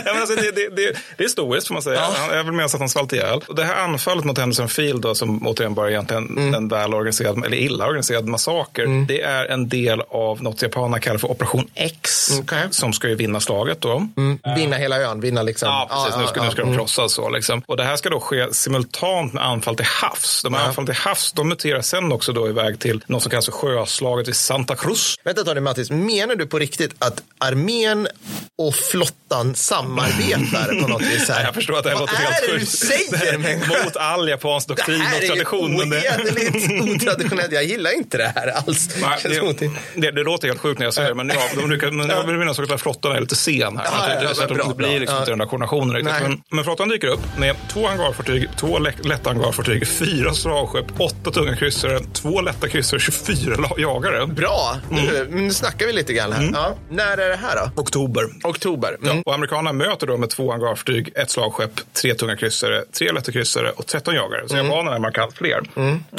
ja, 0.04 0.12
men 0.12 0.20
alltså, 0.20 0.36
det, 0.36 0.42
det, 0.50 0.68
det, 0.68 0.76
det 0.76 0.84
är 0.88 1.22
historiskt 1.22 1.66
får 1.68 1.74
man 1.74 1.82
säga. 1.82 2.00
Han, 2.00 2.36
jag 2.36 2.44
vill 2.44 2.52
minnas 2.52 2.74
att 2.74 2.80
han 2.80 2.88
svalt 2.88 3.12
ihjäl. 3.12 3.40
Och 3.48 3.54
det 3.54 3.64
här 3.64 3.74
anfallet 3.84 4.24
mot 4.24 4.38
Henderson 4.38 4.68
Field 4.68 5.02
då, 5.02 5.14
som 5.14 5.46
återigen 5.46 5.74
bara 5.74 5.90
egentligen 5.90 6.24
Mm. 6.24 6.54
en 6.54 6.68
väl 6.68 6.94
organiserad, 6.94 7.44
eller 7.44 7.56
illa 7.56 7.86
organiserad 7.86 8.26
massaker. 8.26 9.06
Det 9.08 9.22
är 9.22 9.46
en 9.46 9.68
del 9.68 10.00
av 10.08 10.42
något 10.42 10.62
japanerna 10.62 10.98
kallar 11.00 11.18
för 11.18 11.30
Operation 11.30 11.68
X. 11.74 12.30
Som 12.70 12.92
ska 12.92 13.08
ju 13.08 13.14
vinna 13.14 13.40
slaget 13.40 13.80
då. 13.80 14.08
Mm. 14.16 14.38
Vinna 14.56 14.76
hela 14.76 14.96
ön, 15.00 15.20
vinna 15.20 15.42
liksom. 15.42 15.68
Ja, 15.68 15.88
precis. 16.04 16.20
nu 16.20 16.26
ska, 16.26 16.42
nu 16.42 16.50
ska 16.50 16.60
de 16.60 16.68
mm. 16.68 16.76
krossas 16.78 17.12
så. 17.12 17.28
Liksom. 17.30 17.62
Och 17.66 17.76
det 17.76 17.84
här 17.84 17.96
ska 17.96 18.10
då 18.10 18.20
ske 18.20 18.54
simultant 18.54 19.33
med 19.34 19.44
anfall 19.46 19.76
till 19.76 19.86
havs. 19.86 20.42
De 20.42 20.54
här 20.54 20.60
Ja. 20.60 20.66
anfallen 20.68 20.86
till 20.86 20.94
havs, 20.94 21.32
de 21.32 21.48
muterar 21.48 21.80
sen 21.82 22.12
också 22.12 22.32
då 22.32 22.48
iväg 22.48 22.78
till 22.78 23.04
något 23.06 23.22
som 23.22 23.30
kallas 23.30 23.44
för 23.44 23.52
sjöslaget 23.52 24.28
vid 24.28 24.36
Santa 24.36 24.76
Cruz. 24.76 25.16
Vänta 25.24 25.44
Tony 25.44 25.60
Mattis, 25.60 25.90
menar 25.90 26.34
du 26.36 26.46
på 26.46 26.58
riktigt 26.58 26.94
att 26.98 27.22
armén 27.38 28.08
och 28.58 28.74
flottan 28.74 29.54
samarbetar 29.54 30.80
på 30.82 30.88
något 30.88 31.02
vis? 31.02 31.28
Här? 31.28 31.42
Jag 31.44 31.54
förstår 31.54 31.78
att 31.78 31.84
det 31.84 31.90
här 31.90 31.96
Vad 31.96 32.08
låter 32.10 32.16
helt 32.22 32.42
är 32.42 32.46
det 32.46 32.52
du 32.54 32.58
sjukt. 32.60 32.72
säger? 32.78 33.84
Mot 33.84 33.96
all 33.96 34.28
japansk 34.28 34.68
doktrin 34.68 34.98
Det 34.98 35.04
här 35.04 35.16
och 35.18 35.22
är 35.24 35.28
tradition. 35.28 35.76
men 35.76 35.86
ju 35.88 35.90
det- 35.90 35.98
ohederligt 35.98 37.02
otraditionellt. 37.02 37.52
Jag 37.52 37.64
gillar 37.64 37.96
inte 37.96 38.16
det 38.18 38.32
här 38.36 38.46
alls. 38.48 38.88
Nej, 39.00 39.18
det, 39.58 39.70
det, 39.94 40.10
det 40.10 40.22
låter 40.22 40.48
helt 40.48 40.60
sjukt 40.60 40.78
när 40.78 40.86
jag 40.86 40.94
säger 40.94 41.08
det, 41.08 41.14
men 41.14 41.28
ja, 41.28 41.42
de 41.54 41.68
brukar, 41.68 41.90
men 41.90 42.08
jag 42.08 42.26
vill 42.26 42.36
minnas 42.36 42.58
att 42.58 42.80
flottan 42.80 43.12
är 43.16 43.20
lite 43.20 43.36
sen 43.36 43.76
här. 43.78 43.84
Ja, 43.84 44.06
det- 44.20 44.24
ja, 44.24 44.34
så 44.34 44.42
att 44.42 44.48
bra, 44.48 44.68
det 44.68 44.74
blir 44.74 44.88
bra. 44.88 44.98
liksom 44.98 45.14
Ja. 45.14 45.20
inte 45.20 45.32
den 45.32 45.38
där 45.38 45.46
koordinationen 45.46 45.96
riktigt. 45.96 46.14
Men, 46.22 46.42
men 46.50 46.64
flottan 46.64 46.88
dyker 46.88 47.08
upp 47.08 47.20
med 47.38 47.56
två 47.72 47.86
hangarfartyg, 47.88 48.48
två 48.56 48.78
lä- 48.78 48.92
lätta 49.24 49.38
hangarfartyg, 49.40 49.86
fyra 49.88 50.34
slagskepp, 50.34 51.00
åtta 51.00 51.30
tunga 51.30 51.56
kryssare, 51.56 52.00
två 52.12 52.40
lätta 52.40 52.68
kryssare, 52.68 53.00
24 53.00 53.56
la- 53.56 53.74
jagare. 53.78 54.26
Bra, 54.26 54.76
nu, 54.90 55.28
nu 55.30 55.50
snackar 55.50 55.86
vi 55.86 55.92
lite 55.92 56.12
grann 56.12 56.32
här. 56.32 56.50
Ja. 56.52 56.74
När 56.90 57.18
är 57.18 57.28
det 57.28 57.36
här 57.36 57.56
då? 57.56 57.82
Oktober. 57.82 58.24
Oktober. 58.44 58.96
Ja, 59.02 59.10
Mm. 59.10 59.22
och 59.26 59.34
amerikanerna 59.34 59.72
möter 59.72 60.06
då 60.06 60.16
med 60.16 60.30
två 60.30 60.50
hangarfartyg, 60.50 61.12
ett 61.14 61.30
slagskepp, 61.30 61.70
tre 62.02 62.14
tunga 62.14 62.36
kryssare, 62.36 62.84
tre 62.98 63.12
lätta 63.12 63.32
kryssare 63.32 63.70
och 63.70 63.86
13 63.86 64.14
jagare. 64.14 64.48
Så 64.48 64.56
japanerna 64.56 64.96
är 64.96 65.00
markant 65.00 65.34
fler. 65.36 65.60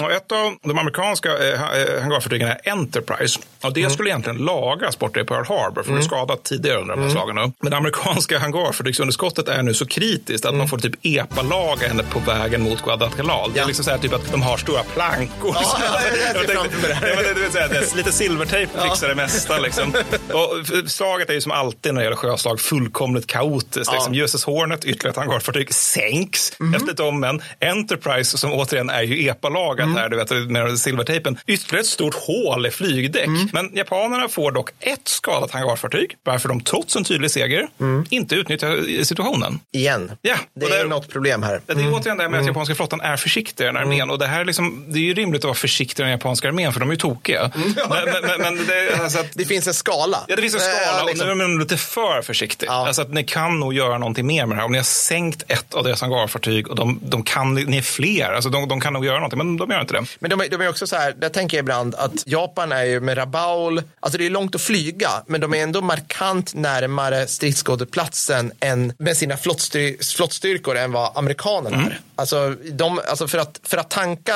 Och 0.03 0.11
ett 0.11 0.32
av 0.32 0.53
de 0.64 0.80
amerikanska 0.80 1.30
eh, 1.38 1.53
eh, 1.53 2.01
hangarfartygen 2.01 2.48
är 2.48 2.58
Enterprise. 2.69 3.40
Och 3.64 3.74
det 3.74 3.90
skulle 3.90 4.09
egentligen 4.09 4.38
lagras 4.38 5.00
borta 5.00 5.19
i 5.19 5.24
Pearl 5.24 5.45
Harbor, 5.45 5.84
för 5.84 5.92
det 5.93 5.98
är 5.98 6.01
skadat 6.01 6.43
tidigare 6.43 6.77
under 6.82 6.95
de 6.95 7.01
här 7.03 7.09
slagen. 7.09 7.35
Men 7.61 7.72
det 7.72 7.77
amerikanska 7.77 8.40
hangarfartygsunderskottet 8.40 9.48
är 9.48 9.64
nu 9.64 9.74
så 9.74 9.85
kritiskt 9.85 10.45
att 10.45 10.56
man 10.56 10.67
får 10.67 10.77
typ 10.77 10.95
epa-laga 11.06 11.88
henne 11.88 12.03
på 12.03 12.19
vägen 12.19 12.61
mot 12.61 12.82
Guadalcanal. 12.99 13.51
Det 13.53 13.59
är 13.59 13.65
liksom 13.65 13.85
så 13.85 13.91
här 13.91 13.98
typ 13.98 14.14
att 14.14 14.32
de 14.32 14.41
har 14.41 14.57
stora 14.57 14.83
plankor. 14.83 15.56
Ja, 15.61 15.80
jag 16.33 16.43
Jag 16.43 16.48
tänkte- 16.48 17.51
säga, 17.51 17.67
det 17.67 17.95
lite 17.95 18.11
silvertejp 18.11 18.72
fixar 18.83 19.07
det 19.07 19.15
mesta. 19.15 19.59
Liksom. 19.59 19.93
Och 20.33 20.59
f- 20.61 20.90
slaget 20.91 21.30
är 21.30 21.33
ju 21.33 21.41
som 21.41 21.51
alltid 21.51 21.93
när 21.93 22.01
det 22.01 22.06
gäller 22.06 22.17
sjöslag 22.17 22.59
fullkomligt 22.59 23.27
kaotiskt. 23.27 23.91
Liksom. 23.93 24.14
USS 24.14 24.43
Hornet, 24.45 24.85
ytterligare 24.85 25.09
ett 25.09 25.17
hangarfartyg, 25.17 25.74
sänks 25.74 26.59
Mhm. 26.59 26.74
efter 26.75 26.91
ett 26.93 26.99
om 26.99 27.24
en. 27.24 27.41
Enterprise, 27.61 28.38
som 28.38 28.53
återigen 28.53 28.90
är 28.90 29.01
ju 29.01 29.30
epalagat 29.30 29.85
Mm. 29.85 29.98
här, 29.98 30.09
du 30.09 30.17
vet, 30.17 30.32
med 30.32 30.80
silvertejpen. 30.80 31.38
Ytterligare 31.48 31.82
ett 31.82 31.88
stort 31.88 32.15
hål 32.15 32.65
i 32.65 32.72
flygdäck. 32.72 33.27
Mm. 33.27 33.49
Men 33.53 33.72
japanerna 33.75 34.27
får 34.27 34.51
dock 34.51 34.69
ett 34.80 35.07
skadat 35.07 35.51
hangarfartyg, 35.51 36.15
varför 36.24 36.49
de 36.49 36.61
trots 36.61 36.95
en 36.95 37.03
tydlig 37.03 37.32
seger 37.32 37.67
inte 38.09 38.35
utnyttjar 38.35 39.03
situationen. 39.03 39.59
Igen. 39.72 40.11
Ja, 40.22 40.33
Mm. 40.33 40.45
Det 40.56 40.65
är 40.65 40.69
där- 40.83 40.90
något 40.90 41.09
problem 41.09 41.43
här. 41.43 41.61
det 41.65 41.74
är 41.74 41.93
återigen 41.93 42.17
det 42.17 42.24
här 42.24 42.30
med 42.30 42.40
att 42.40 42.48
japanska 42.48 42.75
flottan 42.85 43.01
är 43.01 43.17
försiktigare 43.17 43.69
än 43.69 43.77
armén. 43.77 44.09
Och 44.09 44.19
det, 44.19 44.27
här 44.27 44.39
är 44.39 44.45
liksom, 44.45 44.85
det 44.88 44.99
är 44.99 45.03
ju 45.03 45.14
rimligt 45.14 45.39
att 45.39 45.43
vara 45.43 45.55
försiktigare 45.55 46.09
än 46.09 46.11
japanska 46.11 46.47
armén, 46.47 46.73
för 46.73 46.80
de 46.80 46.89
är 46.89 46.93
ju 46.93 46.97
tokiga. 46.97 47.51
Men, 47.55 47.75
men, 47.89 48.22
men, 48.22 48.41
men 48.41 48.67
det, 48.67 48.99
alltså 49.03 49.19
att, 49.19 49.25
Det 49.33 49.45
finns 49.45 49.67
en 49.67 49.73
skala. 49.73 50.25
Ja, 50.27 50.35
det 50.35 50.41
finns 50.41 50.55
en 50.55 50.61
Eh, 50.61 50.88
skala 50.88 51.03
liksom. 51.03 51.30
och 51.30 51.38
nu 51.38 51.43
är 51.43 51.47
man 51.47 51.59
lite 51.59 51.77
för 51.77 52.22
försiktig. 52.22 52.67
Alltså 52.67 53.01
att 53.01 53.14
ni 53.14 53.23
kan 53.23 53.59
nog 53.59 53.73
göra 53.73 53.97
någonting 53.97 54.27
mer 54.27 54.45
med 54.45 54.57
det 54.57 54.59
här. 54.59 54.65
Om 54.65 54.72
ni 54.72 54.77
har 54.77 54.85
sänkt 54.85 55.43
ett 55.47 55.73
av 55.73 55.83
deras 55.83 56.01
hangarfartyg 56.01 56.67
och 56.67 56.75
de, 56.75 56.99
de 57.03 57.23
kan, 57.23 57.53
ni 57.53 57.77
är 57.77 57.81
fler, 57.81 58.31
alltså 58.31 58.49
de, 58.49 58.67
de 58.67 58.81
kan 58.81 58.93
nog 58.93 59.05
göra 59.05 59.15
någonting, 59.15 59.38
men 59.38 59.57
de 59.57 59.72
gör 59.72 59.81
inte 59.81 59.93
det. 59.93 60.05
Men 60.19 60.30
de 60.30 60.41
är, 60.41 60.49
de 60.49 60.61
är 60.61 60.69
också 60.69 60.88
så 60.88 60.95
här, 60.95 61.11
där 61.11 61.30
tänker 61.30 61.57
jag 61.57 61.64
ibland 61.64 61.95
att 61.95 62.23
Japan 62.25 62.72
är 62.72 62.83
ju 62.83 62.99
med 62.99 63.17
Rabaul, 63.17 63.83
alltså 63.99 64.17
det 64.17 64.25
är 64.25 64.30
långt 64.30 64.55
att 64.55 64.61
flyga, 64.61 65.09
men 65.27 65.41
de 65.41 65.53
är 65.53 65.57
ändå 65.64 65.81
markant 65.81 66.53
närmare 66.53 67.27
stridsskådeplatsen 67.27 68.51
än 68.59 68.93
med 68.97 69.17
sina 69.17 69.38
flottstyr, 69.38 70.15
flottstyrkor 70.15 70.77
än 70.77 70.91
vad 70.91 71.11
amerikanerna 71.15 71.77
är. 71.77 71.99
Alltså, 72.15 72.55
de, 72.78 73.00
alltså 73.10 73.28
för, 73.28 73.38
att, 73.38 73.60
för 73.64 73.78
att 73.78 73.90
tanka 73.90 74.34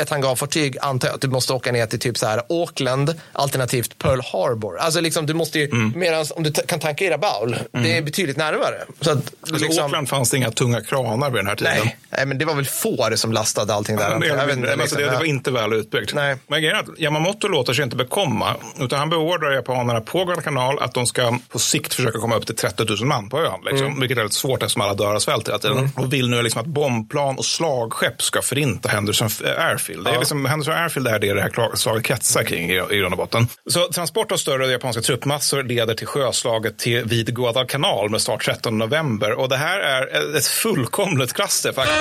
ett 0.00 0.10
hangarfartyg 0.10 0.76
antar 0.80 1.08
jag 1.08 1.14
att 1.14 1.20
du 1.20 1.28
måste 1.28 1.52
åka 1.52 1.72
ner 1.72 1.86
till 1.86 1.98
typ 1.98 2.18
så 2.18 2.26
här 2.26 2.42
Auckland, 2.48 3.14
alternativt 3.32 3.98
Pearl 3.98 4.20
Harbor. 4.32 4.78
Alltså 4.78 5.00
liksom, 5.00 5.26
du 5.26 5.34
måste 5.34 5.58
ju, 5.58 5.74
medans 5.94 6.32
om 6.36 6.42
du 6.42 6.52
kan 6.52 6.80
tanka 6.80 7.04
i 7.04 7.10
Rabaul, 7.10 7.56
det 7.72 7.96
är 7.96 8.02
betydligt 8.02 8.36
närmare. 8.36 8.84
Så 9.00 9.10
att, 9.10 9.16
Alltså, 9.40 9.64
liksom- 9.64 9.84
Auckland 9.84 10.08
fanns 10.08 10.30
det 10.30 10.36
inga 10.36 10.50
tunga 10.50 10.80
kranar 10.80 11.30
vid 11.30 11.38
den 11.38 11.46
här 11.46 11.56
tiden. 11.56 11.72
Nej, 11.84 11.96
nej, 12.10 12.26
men 12.26 12.38
det 12.38 12.44
var 12.44 12.54
väl 12.54 12.64
får 12.66 13.16
som 13.16 13.32
lastade 13.32 13.74
allting 13.74 13.96
där. 13.96 14.08
Ja, 14.08 14.14
antar 14.14 14.28
jag. 14.28 14.36
Vet 14.36 14.46
det, 14.46 14.52
inte, 14.52 14.72
alltså, 14.82 14.96
det, 14.96 15.04
det 15.10 15.16
var 15.16 15.24
inte 15.24 15.50
väl 15.50 15.72
utbyggt. 15.72 16.14
Nej. 16.14 16.36
Men 16.46 16.62
grejen 16.62 16.76
är 16.76 16.80
att 16.80 16.98
Yamamoto 16.98 17.48
låter 17.48 17.72
sig 17.72 17.84
inte 17.84 17.96
bekomma. 17.96 18.54
Utan 18.78 18.98
han 18.98 19.10
beordrar 19.10 19.52
japanerna 19.52 20.00
på 20.00 20.24
Guadalcanal 20.24 20.78
att 20.78 20.94
de 20.94 21.06
ska 21.06 21.38
på 21.48 21.58
sikt 21.58 21.94
försöka 21.94 22.18
komma 22.18 22.36
upp 22.36 22.46
till 22.46 22.56
30 22.56 22.84
000 22.84 23.04
man 23.04 23.28
på 23.28 23.38
ön. 23.38 23.60
Liksom, 23.64 23.86
Mm. 23.86 24.00
Vilket 24.00 24.16
är 24.18 24.20
väldigt 24.20 24.34
svårt 24.34 24.62
eftersom 24.62 24.82
alla 24.82 24.94
dör 24.94 25.14
av 25.14 25.18
svält 25.18 25.48
hela 25.48 25.58
tiden. 25.58 25.90
Och 25.96 26.12
vill 26.12 26.30
nu 26.30 26.42
liksom 26.42 26.60
att 26.60 26.66
bombplan 26.66 27.36
och 27.38 27.44
slagskepp 27.76 28.22
ska 28.22 28.42
förinta 28.42 28.88
Henderson 28.88 29.28
Airfield. 29.58 30.04
Det 30.04 30.10
är 30.10 30.14
Ja. 30.14 30.18
liksom, 30.20 30.44
Henderson 30.46 30.74
Airfield 30.74 31.08
är 31.08 31.18
det 31.18 31.34
det 31.34 31.40
här 31.40 31.76
slaget 31.76 32.04
kretsar 32.04 32.42
kring 32.42 32.70
i, 32.70 32.74
i 32.90 32.96
grund 32.98 33.14
och 33.14 33.18
botten. 33.18 33.48
Så 33.70 33.88
transport 33.88 34.32
av 34.32 34.36
större 34.36 34.66
japanska 34.66 35.02
truppmassor 35.02 35.62
leder 35.62 35.94
till 35.94 36.06
sjöslaget 36.06 36.78
till, 36.78 37.04
vid 37.04 37.34
Guadalcanal 37.34 38.10
med 38.10 38.20
start 38.20 38.44
13 38.44 38.78
november. 38.78 39.32
Och 39.32 39.48
det 39.48 39.56
här 39.56 39.80
är 39.80 40.36
ett 40.36 40.46
fullkomligt 40.46 41.32
klaster 41.32 41.72
faktiskt. 41.72 41.96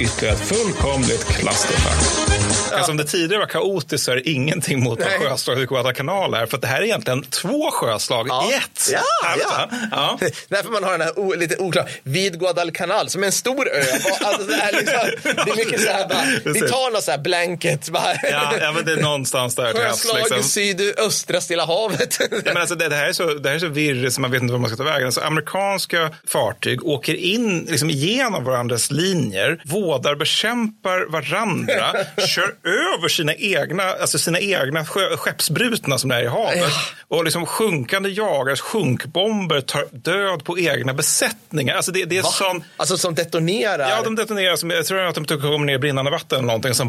ytterligare 0.00 0.34
ett 0.36 0.48
fullkomligt 0.48 1.24
klasterfack. 1.28 2.41
Alltså, 2.76 2.90
om 2.90 2.96
det 2.96 3.04
tidigare 3.04 3.40
var 3.40 3.46
kaotiskt 3.46 4.04
så 4.04 4.10
är 4.12 4.16
det 4.16 4.30
ingenting 4.30 4.82
mot 4.82 4.98
Nej. 4.98 5.18
sjöslag 5.18 5.62
i 5.62 5.66
Guadalcanal 5.66 6.34
är. 6.34 6.46
För 6.46 6.58
det 6.58 6.66
här 6.66 6.80
är 6.80 6.84
egentligen 6.84 7.22
två 7.22 7.70
sjöslag 7.70 8.26
i 8.26 8.54
ett. 8.54 8.90
Ja, 8.92 9.02
ja. 9.38 9.68
ja. 9.90 10.18
Därför 10.48 10.70
man 10.70 10.84
har 10.84 10.92
den 10.92 11.00
här 11.00 11.18
o, 11.18 11.34
lite 11.34 11.56
oklar, 11.56 11.90
vid 12.02 12.38
Guadalcanal, 12.40 13.08
som 13.08 13.22
är 13.22 13.26
en 13.26 13.32
stor 13.32 13.68
ö. 13.68 13.82
Alltså, 14.20 14.46
det, 14.46 14.54
är 14.54 14.72
liksom, 14.72 15.32
det 15.44 15.50
är 15.50 15.56
mycket 15.56 15.80
så 15.80 15.88
här, 15.88 16.08
bara, 16.08 16.24
vi 16.52 16.60
tar 16.60 16.90
något 16.92 17.04
så 17.04 17.10
här 17.10 17.18
blanket. 17.18 17.88
Bara. 17.88 18.14
Ja, 18.22 18.54
ja, 18.60 18.72
men 18.72 18.84
det 18.84 18.92
är 18.92 19.02
någonstans 19.02 19.54
där. 19.54 19.72
Sjöslag 19.72 20.16
Liksom. 20.18 20.42
sydöstra 20.42 21.40
Stilla 21.40 21.66
havet. 21.66 22.18
Ja, 22.20 22.26
men 22.44 22.56
alltså, 22.56 22.74
det, 22.74 22.88
det, 22.88 22.96
här 22.96 23.08
är 23.08 23.12
så, 23.12 23.34
det 23.34 23.48
här 23.48 23.56
är 23.56 23.60
så 23.60 23.68
virrigt 23.68 24.14
så 24.14 24.20
man 24.20 24.30
vet 24.30 24.42
inte 24.42 24.52
var 24.52 24.58
man 24.58 24.70
ska 24.70 24.76
ta 24.76 24.84
vägen. 24.84 25.06
Alltså, 25.06 25.20
amerikanska 25.20 26.10
fartyg 26.26 26.86
åker 26.86 27.14
in 27.14 27.66
liksom, 27.70 27.90
igenom 27.90 28.44
varandras 28.44 28.90
linjer, 28.90 29.62
vådar, 29.64 30.14
bekämpar 30.14 31.06
varandra, 31.12 31.92
kör 32.26 32.54
över 32.64 33.08
sina 33.08 33.34
egna, 33.34 33.82
alltså 33.82 34.18
sina 34.18 34.40
egna 34.40 34.84
skeppsbrutna 35.16 35.98
som 35.98 36.10
det 36.10 36.16
är 36.16 36.22
i 36.22 36.26
havet. 36.26 36.72
Och 37.08 37.24
liksom 37.24 37.46
sjunkande 37.46 38.08
jagares 38.08 38.60
sjunkbomber 38.60 39.60
tar 39.60 39.86
död 39.90 40.44
på 40.44 40.58
egna 40.58 40.94
besättningar. 40.94 41.74
Alltså, 41.74 41.92
det, 41.92 42.04
det 42.04 42.18
är 42.18 42.22
Va? 42.22 42.28
sån... 42.28 42.64
Alltså 42.76 42.98
som 42.98 43.14
detonerar? 43.14 43.90
Ja, 43.90 44.02
de 44.04 44.14
detonerar. 44.14 44.56
Som, 44.56 44.70
jag 44.70 44.86
tror 44.86 45.00
att 45.00 45.14
de 45.14 45.26
kommer 45.26 45.66
ner 45.66 45.74
i 45.74 45.78
brinnande 45.78 46.10
vatten 46.10 46.38
eller 46.38 46.46
någonting. 46.46 46.74
Sen, 46.74 46.88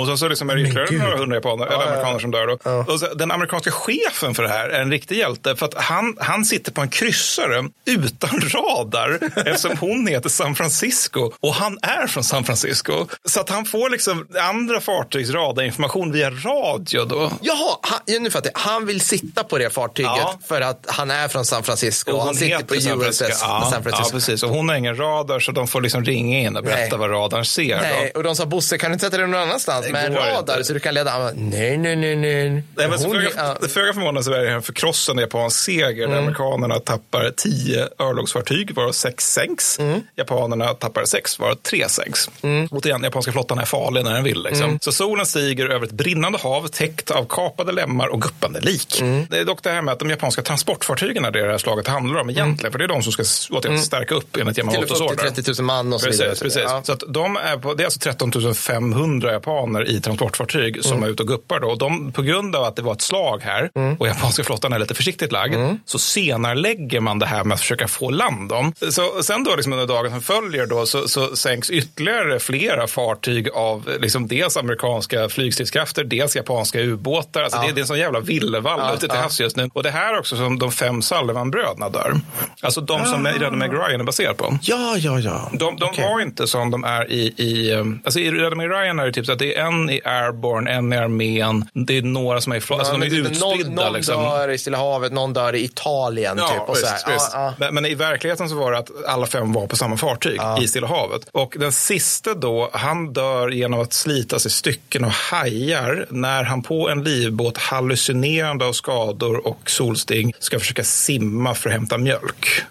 och 0.00 0.06
sen 0.06 0.18
så 0.18 0.28
liksom 0.28 0.50
är 0.50 0.56
det 0.56 0.62
ytterligare 0.62 0.98
några 1.04 1.16
hundra 1.16 1.36
japaner, 1.36 1.66
eller 1.66 1.86
amerikaner 1.86 2.18
som 2.18 2.30
dör. 2.30 2.46
Då. 2.46 2.92
Och 2.92 3.00
så, 3.00 3.14
den 3.14 3.30
amerikanska 3.30 3.70
chefen 3.70 4.34
för 4.34 4.42
det 4.42 4.48
här 4.48 4.68
är 4.68 4.80
en 4.80 4.90
riktig 4.90 5.18
hjälte. 5.18 5.56
För 5.56 5.66
att 5.66 5.74
han, 5.74 6.16
han 6.20 6.44
sitter 6.44 6.72
på 6.72 6.80
en 6.80 6.88
kryssare 6.88 7.68
utan 7.86 8.40
radar 8.40 9.18
eftersom 9.36 9.76
hon 9.76 10.06
heter 10.06 10.28
San 10.28 10.54
Francisco 10.54 11.32
och 11.40 11.54
han 11.54 11.78
är 11.82 12.06
från 12.06 12.24
San 12.24 12.44
Francisco. 12.44 13.06
Så 13.24 13.40
att 13.40 13.50
han 13.50 13.64
får 13.64 13.90
liksom 13.90 14.26
andra 14.40 14.79
fartygs 14.80 15.30
radarinformation 15.30 16.12
via 16.12 16.30
radio 16.30 17.04
då. 17.04 17.32
Jaha, 17.40 17.76
han, 17.82 18.22
nu 18.22 18.30
fattar 18.30 18.50
jag. 18.54 18.60
Han 18.60 18.86
vill 18.86 19.00
sitta 19.00 19.44
på 19.44 19.58
det 19.58 19.70
fartyget 19.70 20.10
Ja. 20.16 20.38
för 20.48 20.60
att 20.60 20.84
han 20.88 21.10
är 21.10 21.28
från 21.28 21.44
San 21.44 21.62
Francisco. 21.62 22.12
Och 22.12 22.18
han 22.18 22.26
hon 22.26 22.34
sitter 22.34 22.56
heter 22.56 22.74
på 22.74 22.80
San. 22.80 23.02
USS 23.02 23.22
Ja, 23.42 23.68
San 23.72 23.82
Francisco. 23.82 24.04
Ja, 24.06 24.10
precis. 24.12 24.42
Och 24.42 24.50
hon 24.50 24.68
har 24.68 24.76
ingen 24.76 24.96
radar 24.96 25.40
så 25.40 25.52
de 25.52 25.68
får 25.68 25.80
liksom 25.80 26.04
ringa 26.04 26.38
in 26.38 26.56
och 26.56 26.62
berätta 26.64 26.96
Nej. 26.96 26.98
vad 26.98 27.10
radarn 27.10 27.44
ser. 27.44 27.76
då. 27.76 27.82
Nej, 27.82 28.10
och 28.14 28.22
de 28.22 28.36
sa 28.36 28.46
Bosse, 28.46 28.78
kan 28.78 28.90
du 28.90 28.92
inte 28.92 29.04
sätta 29.06 29.16
dig 29.16 29.26
någon 29.26 29.40
annanstans 29.40 29.86
Det 29.86 29.92
med 29.92 30.04
en 30.06 30.14
radar 30.14 30.54
inte. 30.54 30.64
så 30.64 30.72
du 30.72 30.80
kan 30.80 30.94
leda? 30.94 31.10
Han 31.10 31.20
bara, 31.20 31.32
nej, 31.36 31.76
nej, 31.78 31.96
nej, 31.96 32.16
nej. 32.16 32.50
Nej, 32.50 32.62
men 32.76 32.90
Hon- 32.90 32.98
föga, 33.12 33.28
ja. 33.36 33.68
föga 33.68 33.92
förvånande 33.92 34.22
så 34.24 34.32
är 34.32 34.38
det 34.40 34.50
en 34.50 34.62
förkrossande 34.62 35.22
japansk 35.22 35.64
seger 35.64 36.04
Mm. 36.04 36.10
där 36.10 36.18
amerikanerna 36.18 36.78
tappar 36.78 37.30
tio 37.36 37.88
örlogsfartyg 37.98 38.74
varav 38.74 38.92
sex 38.92 39.32
sänks. 39.32 39.78
Mm. 39.78 40.00
Japanerna 40.16 40.68
tappar 40.74 41.04
sex 41.04 41.38
varav 41.38 41.54
tre 41.54 41.88
sänks. 41.88 42.30
Återigen, 42.70 43.02
japanska 43.02 43.32
flottan 43.32 43.58
är 43.58 43.64
farlig 43.64 44.04
när 44.04 44.12
den 44.14 44.24
vill. 44.24 44.42
Liksom. 44.42 44.69
Mm. 44.70 44.80
Så 44.82 44.92
solen 44.92 45.26
stiger 45.26 45.66
över 45.68 45.86
ett 45.86 45.92
brinnande 45.92 46.38
hav 46.38 46.66
täckt 46.68 47.10
av 47.10 47.24
kapade 47.28 47.72
lemmar 47.72 48.06
och 48.06 48.22
guppande 48.22 48.60
lik. 48.60 49.00
Mm. 49.00 49.26
Det 49.30 49.38
är 49.38 49.44
dock 49.44 49.62
det 49.62 49.70
här 49.70 49.82
med 49.82 49.92
att 49.92 49.98
de 49.98 50.10
japanska 50.10 50.42
transportfartygen 50.42 51.24
är 51.24 51.30
det 51.30 51.42
det 51.46 51.50
här 51.50 51.58
slaget 51.58 51.86
handlar 51.86 52.20
om 52.20 52.30
egentligen. 52.30 52.72
För 52.72 52.78
det 52.78 52.84
är 52.84 52.88
de 52.88 53.02
som 53.02 53.12
ska 53.12 53.22
återigen 53.56 53.82
stärka 53.82 54.14
upp 54.14 54.36
enligt 54.36 54.50
Mm. 54.60 54.70
Till 54.70 54.80
Yamamotos 54.80 55.00
upp 55.00 55.08
till 55.08 55.26
order. 55.26 55.30
30 55.42 55.62
000 55.62 55.66
man 55.66 55.92
och 55.92 56.00
så 56.00 56.10
vidare. 56.10 56.28
Precis, 56.28 56.42
precis. 56.42 56.62
Ja. 56.64 56.82
Så 56.84 56.92
att 56.92 57.02
de 57.08 57.36
är 57.36 57.56
på, 57.56 57.74
det 57.74 57.82
är 57.82 57.84
alltså 57.84 58.00
13 58.00 58.54
500 58.54 59.32
japaner 59.32 59.88
i 59.88 60.00
transportfartyg 60.00 60.84
som 60.84 60.92
Mm. 60.92 61.04
är 61.04 61.08
ute 61.12 61.22
och 61.22 61.28
guppar. 61.28 61.60
Då. 61.60 61.68
Och 61.68 61.78
de, 61.78 62.12
på 62.12 62.22
grund 62.22 62.56
av 62.56 62.64
att 62.64 62.76
det 62.76 62.82
var 62.82 62.92
ett 62.92 63.02
slag 63.02 63.40
här 63.42 63.70
Mm. 63.74 63.96
och 63.96 64.08
japanska 64.08 64.44
flottan 64.44 64.72
är 64.72 64.78
lite 64.78 64.94
försiktigt 64.94 65.32
lagd 65.32 65.56
så 65.86 65.98
senarlägger 65.98 67.00
man 67.00 67.18
det 67.18 67.26
här 67.26 67.44
med 67.44 67.54
att 67.54 67.60
försöka 67.60 67.88
få 67.88 68.10
land 68.10 68.48
dem. 68.48 68.72
Så 68.90 69.22
sen 69.22 69.44
då 69.44 69.56
liksom 69.56 69.72
under 69.72 69.86
dagen 69.86 70.10
som 70.10 70.20
följer 70.20 70.66
då 70.66 70.86
så, 70.86 71.08
så 71.08 71.36
sänks 71.36 71.70
ytterligare 71.70 72.40
flera 72.40 72.86
fartyg 72.86 73.48
av 73.50 73.90
liksom 74.00 74.28
dels 74.28 74.56
amerikanska 74.60 75.28
flygstridskrafter, 75.28 76.04
dels 76.04 76.36
japanska 76.36 76.80
ubåtar. 76.80 77.42
Alltså 77.42 77.58
Ja. 77.58 77.66
det, 77.66 77.72
det 77.72 77.78
är 77.78 77.82
en 77.82 77.86
sån 77.86 77.98
jävla 77.98 78.20
villevall 78.20 78.78
Ja, 78.80 78.90
ute 78.92 79.00
till 79.00 79.10
ja. 79.14 79.22
havs 79.22 79.40
just 79.40 79.56
nu. 79.56 79.70
Och 79.72 79.82
det 79.82 79.90
här 79.90 80.14
är 80.14 80.18
också 80.18 80.36
som 80.36 80.58
de 80.58 80.72
fem 80.72 81.02
Sullivan-bröderna 81.02 81.88
dör. 81.88 82.14
Alltså 82.62 82.80
de 82.80 83.04
som 83.04 83.26
Red 83.26 83.52
Meg 83.52 83.72
Ryan 83.72 84.00
är 84.00 84.04
baserad 84.04 84.36
på. 84.36 84.58
Ja, 84.62 84.96
ja, 84.96 85.18
ja. 85.18 85.48
De, 85.52 85.76
de 85.76 85.88
Okej. 85.88 86.04
var 86.04 86.20
inte 86.20 86.46
som 86.46 86.70
de 86.70 86.84
är 86.84 87.10
i, 87.12 87.34
i 87.36 87.72
um, 87.74 88.00
alltså 88.04 88.20
i 88.20 88.30
Red 88.30 88.56
Meg 88.56 88.70
Ryan 88.70 88.98
är 88.98 89.06
det 89.06 89.12
typ 89.12 89.26
så 89.26 89.32
att 89.32 89.38
det 89.38 89.56
är 89.56 89.64
en 89.64 89.90
i 89.90 90.00
Airborne, 90.04 90.70
en 90.70 90.92
i 90.92 90.96
armén, 90.96 91.68
det 91.74 91.98
är 91.98 92.02
några 92.02 92.40
som 92.40 92.52
är 92.52 92.56
i 92.56 92.60
flott, 92.60 92.78
alltså 92.78 92.94
Ja, 92.94 92.98
de 93.00 93.06
är 93.06 93.20
utspridda. 93.20 93.46
Någon, 93.68 93.74
någon 93.74 93.92
liksom. 93.92 94.22
dör 94.22 94.48
i 94.48 94.58
Stilla 94.58 94.78
havet, 94.78 95.12
någon 95.12 95.32
dör 95.32 95.54
i 95.54 95.64
Italien. 95.64 96.36
Ja, 96.38 96.48
typ, 96.48 96.68
och 96.68 96.76
så 96.76 96.86
här. 96.86 96.94
visst, 96.94 97.08
visst. 97.08 97.30
Ja, 97.32 97.44
ja. 97.44 97.54
Men, 97.58 97.74
men 97.74 97.86
i 97.86 97.94
verkligheten 97.94 98.48
så 98.48 98.54
var 98.54 98.72
det 98.72 98.78
att 98.78 98.90
alla 99.06 99.26
fem 99.26 99.52
var 99.52 99.66
på 99.66 99.76
samma 99.76 99.96
fartyg 99.96 100.40
i 100.62 100.68
Stilla 100.68 100.86
havet. 100.86 101.22
Och 101.32 101.56
den 101.58 101.72
sista 101.72 102.34
då, 102.34 102.70
han 102.72 103.12
dör 103.12 103.48
genom 103.48 103.80
att 103.80 103.92
slitas 103.92 104.46
i 104.50 104.52
stycken 104.52 105.04
och 105.04 105.10
hajar 105.10 106.06
när 106.10 106.44
han 106.44 106.62
på 106.62 106.88
en 106.88 107.04
livbåt 107.04 107.58
hallucinerande 107.58 108.64
av 108.64 108.72
skador 108.72 109.46
och 109.46 109.70
solsting 109.70 110.32
ska 110.38 110.58
försöka 110.58 110.84
simma 110.84 111.54
för 111.54 111.68
att 111.68 111.74
hämta 111.74 111.98
mjölk. 111.98 112.64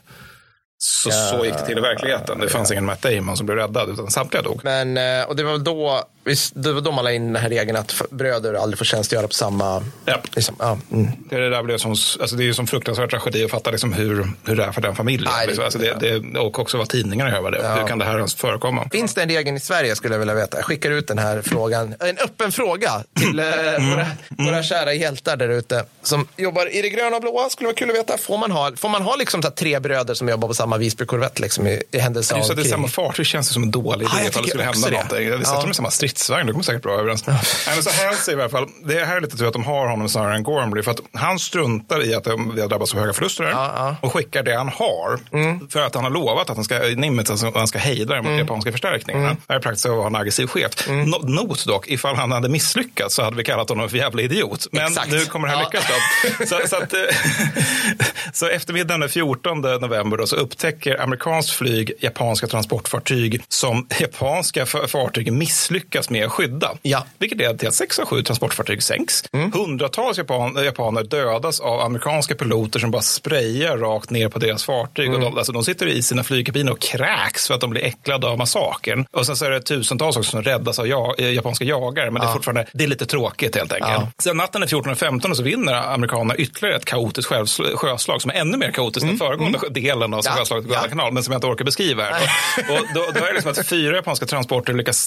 Så, 0.82 1.12
så 1.12 1.46
gick 1.46 1.54
det 1.54 1.66
till 1.66 1.78
i 1.78 1.82
verkligheten. 1.82 2.40
Det 2.40 2.50
fanns 2.50 2.72
ingen 2.72 2.86
Matt 2.86 3.02
Damon 3.02 3.38
som 3.38 3.46
blev 3.46 3.58
räddad, 3.58 3.90
utan 3.90 4.12
samtliga 4.12 4.42
dog. 4.44 4.60
Men, 4.64 4.98
eh, 4.98 5.24
och 5.28 5.36
det 5.36 5.44
var 5.44 5.58
då, 5.58 6.04
det 6.54 6.72
var 6.72 6.82
då 6.82 6.92
man 6.92 7.04
la 7.04 7.12
in 7.12 7.34
den 7.34 7.42
här 7.42 7.50
regeln 7.50 7.78
att 7.78 8.02
bröder 8.10 8.54
aldrig 8.54 8.78
får 8.78 8.86
tjänstgöra 8.86 9.28
på 9.28 9.34
samma... 9.34 9.84
Ja. 10.06 10.18
Liksom, 10.36 10.56
ja. 10.60 10.78
Mm. 10.92 11.12
Det, 11.30 11.36
är 11.36 11.40
det, 11.40 11.50
där 11.50 11.64
blev 11.64 11.78
som, 11.78 11.90
alltså 11.92 12.36
det 12.36 12.44
är 12.44 12.46
ju 12.46 12.54
som 12.54 12.68
fruktansvärd 12.68 13.10
tragedi 13.10 13.44
att 13.46 13.52
fatta 13.52 13.72
liksom 13.72 13.94
hur, 13.94 14.28
hur 14.46 14.56
det 14.56 14.64
är 14.64 14.72
för 14.72 14.82
den 14.82 14.96
familjen. 14.96 15.32
Nej, 15.38 15.56
det- 15.56 15.64
alltså 15.64 15.80
det, 15.80 15.94
det, 16.20 16.40
och 16.40 16.60
också 16.60 16.78
vad 16.78 16.90
tidningarna 16.90 17.32
gör 17.32 17.42
med 17.42 17.52
det. 17.52 17.68
Hur 17.80 17.88
kan 17.88 18.00
det 18.00 18.06
här 18.06 18.16
ens 18.18 18.36
förekomma? 18.36 18.90
Finns 18.92 19.14
det 19.14 19.22
en 19.24 19.30
regel 19.30 19.56
i 19.56 19.60
Sverige 19.60 19.96
skulle 19.96 20.14
jag 20.14 20.20
vilja 20.20 20.34
veta. 20.36 20.58
Jag 20.58 20.66
skickar 20.66 20.92
ut 20.92 21.08
den 21.08 21.18
här 21.18 21.42
frågan, 21.42 21.96
en 22.00 22.18
öppen 22.18 22.52
fråga 22.52 23.04
till 23.20 23.40
eh, 23.40 23.46
våra, 23.92 24.08
våra 24.52 24.64
kära 24.64 24.94
hjältar 24.94 25.38
där 25.38 25.50
ute 25.50 25.86
som 26.04 26.28
jobbar 26.38 26.76
i 26.76 26.82
det 26.82 26.90
gröna 26.90 27.16
och 27.16 27.22
blåa. 27.22 27.50
Skulle 27.50 27.68
vara 27.68 27.76
kul 27.76 27.90
att 27.90 27.96
veta. 27.96 28.18
Får 28.18 28.38
man 28.38 28.52
ha, 28.52 28.72
får 28.76 28.90
man 28.90 29.02
ha 29.02 29.16
liksom 29.16 29.42
tre 29.42 29.80
bröder 29.80 30.14
som 30.14 30.30
jobbar 30.30 30.48
på 30.48 30.54
samma 30.54 30.69
Visby-korvett 30.78 31.40
liksom, 31.40 31.68
i, 31.68 31.84
i 31.92 32.00
händelse 32.00 32.38
Just 32.38 32.50
av 32.50 32.58
att 32.58 32.64
det 32.64 32.70
är 32.70 32.72
samma 32.72 32.88
fartyg 32.88 33.26
känns 33.26 33.48
det 33.48 33.54
som 33.54 33.64
en 33.64 33.72
dålig 33.72 34.06
idé 34.06 34.12
Ja, 34.16 34.20
jag 34.20 34.30
ifall 34.30 34.44
det 34.44 34.50
skulle 34.50 34.64
hända 34.64 34.88
det. 34.90 34.94
någonting. 34.94 35.26
Vi 35.40 35.46
sätter 35.46 35.54
Ja. 35.58 35.62
dem 35.62 35.72
i 35.72 35.74
samma 35.74 35.92
stridsvagn, 35.92 36.46
det 36.48 36.52
kommer 36.52 36.64
säkert 36.64 36.82
bra 36.84 37.00
överens. 37.00 37.28
Nej, 37.28 37.38
men 37.68 37.84
så 37.84 37.90
Halsey 38.06 38.36
i 38.36 38.40
alla 38.42 38.50
fall, 38.50 38.68
det 38.86 39.00
är 39.00 39.06
här 39.06 39.22
lite 39.22 39.38
tur 39.38 39.48
att 39.48 39.54
de 39.54 39.64
har 39.64 39.88
honom 39.88 40.10
snarare 40.10 40.36
än 40.36 40.44
Gormley 40.44 40.84
för 40.84 40.92
att 40.92 41.00
han 41.14 41.40
struntar 41.40 42.06
i 42.06 42.16
att 42.16 42.24
de- 42.24 42.56
vi 42.56 42.62
har 42.62 42.68
drabbats 42.68 42.94
av 42.94 43.00
höga 43.00 43.14
förluster 43.14 43.44
här 43.44 43.96
och 44.02 44.14
skickar 44.14 44.44
det 44.44 44.56
han 44.58 44.70
har 44.70 45.20
Mm. 45.34 45.70
för 45.70 45.82
att 45.82 45.96
han 45.96 46.04
har 46.04 46.12
lovat 46.12 46.50
att 46.50 46.56
han 46.56 46.66
ska, 46.66 46.80
Nimitz, 46.80 47.30
alltså, 47.32 47.52
han 47.56 47.68
ska 47.68 47.80
hejda 47.80 48.16
de 48.22 48.38
japanska 48.38 48.72
förstärkningarna. 48.72 49.26
Mm. 49.26 49.38
Det 49.48 49.54
här 49.54 49.60
är 49.60 49.64
praktiskt 49.64 49.86
att 49.86 49.92
vara 49.92 50.08
en 50.08 50.16
aggressiv 50.16 50.48
chef. 50.48 50.72
No- 50.88 51.30
Not 51.30 51.66
dock, 51.66 51.88
ifall 51.88 52.16
han 52.16 52.32
hade 52.32 52.50
misslyckats 52.50 53.16
så 53.16 53.24
hade 53.24 53.38
vi 53.38 53.44
kallat 53.44 53.70
honom 53.70 53.90
för 53.90 53.98
jävla 53.98 54.22
idiot. 54.22 54.68
Men 54.72 54.88
Exakt. 54.88 55.12
nu 55.12 55.26
kommer 55.26 55.48
han 55.48 55.60
Ja. 55.60 55.70
lyckas 55.72 55.86
då. 55.88 56.46
Så, 56.46 56.68
så, 56.68 56.76
att, 56.76 56.94
eh, 56.94 57.00
så 58.34 58.48
eftermiddagen 58.48 59.00
den 59.00 59.10
14 59.10 59.62
november 59.62 60.18
då, 60.18 60.28
så 60.28 60.36
upptäcker 60.60 61.02
amerikanskt 61.02 61.52
flyg 61.52 61.92
japanska 62.00 62.48
transportfartyg 62.48 63.42
som 63.48 63.88
japanska 64.00 64.66
fartyg 64.66 65.34
misslyckas 65.34 66.10
med 66.10 66.26
att 66.26 66.32
skydda. 66.32 66.72
Ja. 66.82 67.06
Vilket 67.18 67.38
leder 67.38 67.58
till 67.58 67.68
att 67.68 67.74
sex 67.74 68.00
av 68.00 68.06
sju 68.06 68.24
transportfartyg 68.24 68.84
sänks. 68.84 69.24
Mm. 69.34 69.52
Hundratals 69.52 70.18
japan, 70.18 70.58
japaner 70.66 71.04
dödas 71.04 71.60
av 71.60 71.82
amerikanska 71.82 72.36
piloter 72.36 72.80
som 72.80 72.92
bara 72.92 73.02
sprayar 73.02 73.78
rakt 73.78 74.10
ner 74.10 74.30
på 74.30 74.40
deras 74.40 74.64
fartyg. 74.64 75.08
Mm. 75.08 75.16
Och 75.16 75.32
de, 75.32 75.38
alltså, 75.38 75.52
de 75.52 75.64
sitter 75.64 75.88
i 75.88 76.02
sina 76.02 76.24
flygkabiner 76.24 76.72
och 76.72 76.80
kräks 76.80 77.48
för 77.48 77.54
att 77.54 77.62
de 77.62 77.70
blir 77.70 77.84
äcklade 77.84 78.28
av 78.28 78.38
massakern. 78.38 79.06
Och 79.12 79.26
sen 79.26 79.36
så 79.36 79.46
är 79.46 79.52
det 79.52 79.62
tusentals 79.62 80.18
också 80.18 80.32
som 80.32 80.44
räddas 80.44 80.80
av 80.80 80.88
ja, 80.88 81.16
eh, 81.18 81.32
japanska 81.32 81.66
jagare. 81.66 82.12
Men 82.12 82.22
det 82.22 82.28
är 82.28 82.34
fortfarande 82.34 82.66
det 82.74 82.84
är 82.84 82.88
lite 82.88 83.06
tråkigt 83.06 83.56
helt 83.56 83.74
enkelt. 83.74 83.92
Ja. 83.92 84.12
Sen 84.24 84.38
natten 84.38 84.62
den 84.62 84.70
14 84.70 84.92
och 84.92 84.98
15 84.98 85.36
så 85.36 85.44
vinner 85.44 85.74
amerikanerna 85.74 86.36
ytterligare 86.36 86.76
ett 86.76 86.86
kaotiskt 86.86 87.30
sjöslag 87.76 88.22
som 88.22 88.32
är 88.32 88.36
ännu 88.36 88.58
mer 88.58 88.72
kaotiskt 88.72 89.10
än 89.10 89.18
föregående 89.18 89.60
delen 89.70 90.14
av 90.14 90.20
Mm. 90.20 90.38
Ja. 90.38 90.46
Sjöslaget 90.50 90.92
på 90.92 90.98
Ja. 90.98 91.12
Men 91.12 91.24
som 91.24 91.32
jag 91.32 91.38
inte 91.38 91.48
orkar 91.48 91.66
beskriva 91.66 92.04
här. 92.04 92.30
Och, 92.70 92.76
och 92.80 92.86
då, 92.94 93.06
då 93.14 93.20
är 93.20 93.28
det 93.28 93.34
liksom 93.34 93.52
att 93.52 93.68
fyra 93.68 93.96
japanska 93.96 94.26
transporter 94.26 94.74
lyckas 94.74 94.98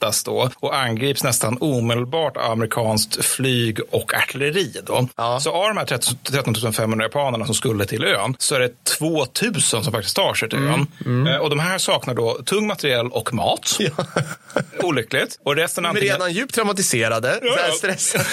strandsättas 0.00 0.24
då 0.24 0.50
och 0.60 0.76
angrips 0.76 1.24
nästan 1.24 1.56
omedelbart 1.60 2.36
av 2.36 2.50
amerikanskt 2.52 3.24
flyg 3.24 3.80
och 3.90 4.14
artilleri. 4.14 4.72
Då. 4.86 5.08
Så 5.40 5.50
av 5.52 5.68
de 5.68 5.76
här 5.76 5.84
13 5.86 6.14
13 6.54 6.72
500 6.72 7.04
japanerna 7.04 7.46
som 7.46 7.54
skulle 7.54 7.86
till 7.86 8.04
ön 8.04 8.34
så 8.38 8.54
är 8.54 8.60
det 8.60 8.84
2000 8.98 9.84
som 9.84 9.92
faktiskt 9.92 10.16
tar 10.16 10.34
sig 10.34 10.48
till 10.48 10.58
ön. 10.58 10.86
Mm. 11.06 11.26
Eh, 11.26 11.36
Och 11.36 11.50
de 11.50 11.58
här 11.58 11.78
saknar 11.78 12.14
då 12.14 12.34
tung 12.46 12.66
materiell 12.66 13.06
och 13.08 13.34
mat. 13.34 13.78
Olyckligt. 14.82 15.38
Och 15.44 15.56
resten 15.56 15.86
antingen... 15.86 16.12
redan 16.12 16.32
djupt 16.32 16.54
traumatiserade, 16.54 17.38
Ja, 17.42 17.56
ja. 17.68 17.72
stressade, 17.74 18.24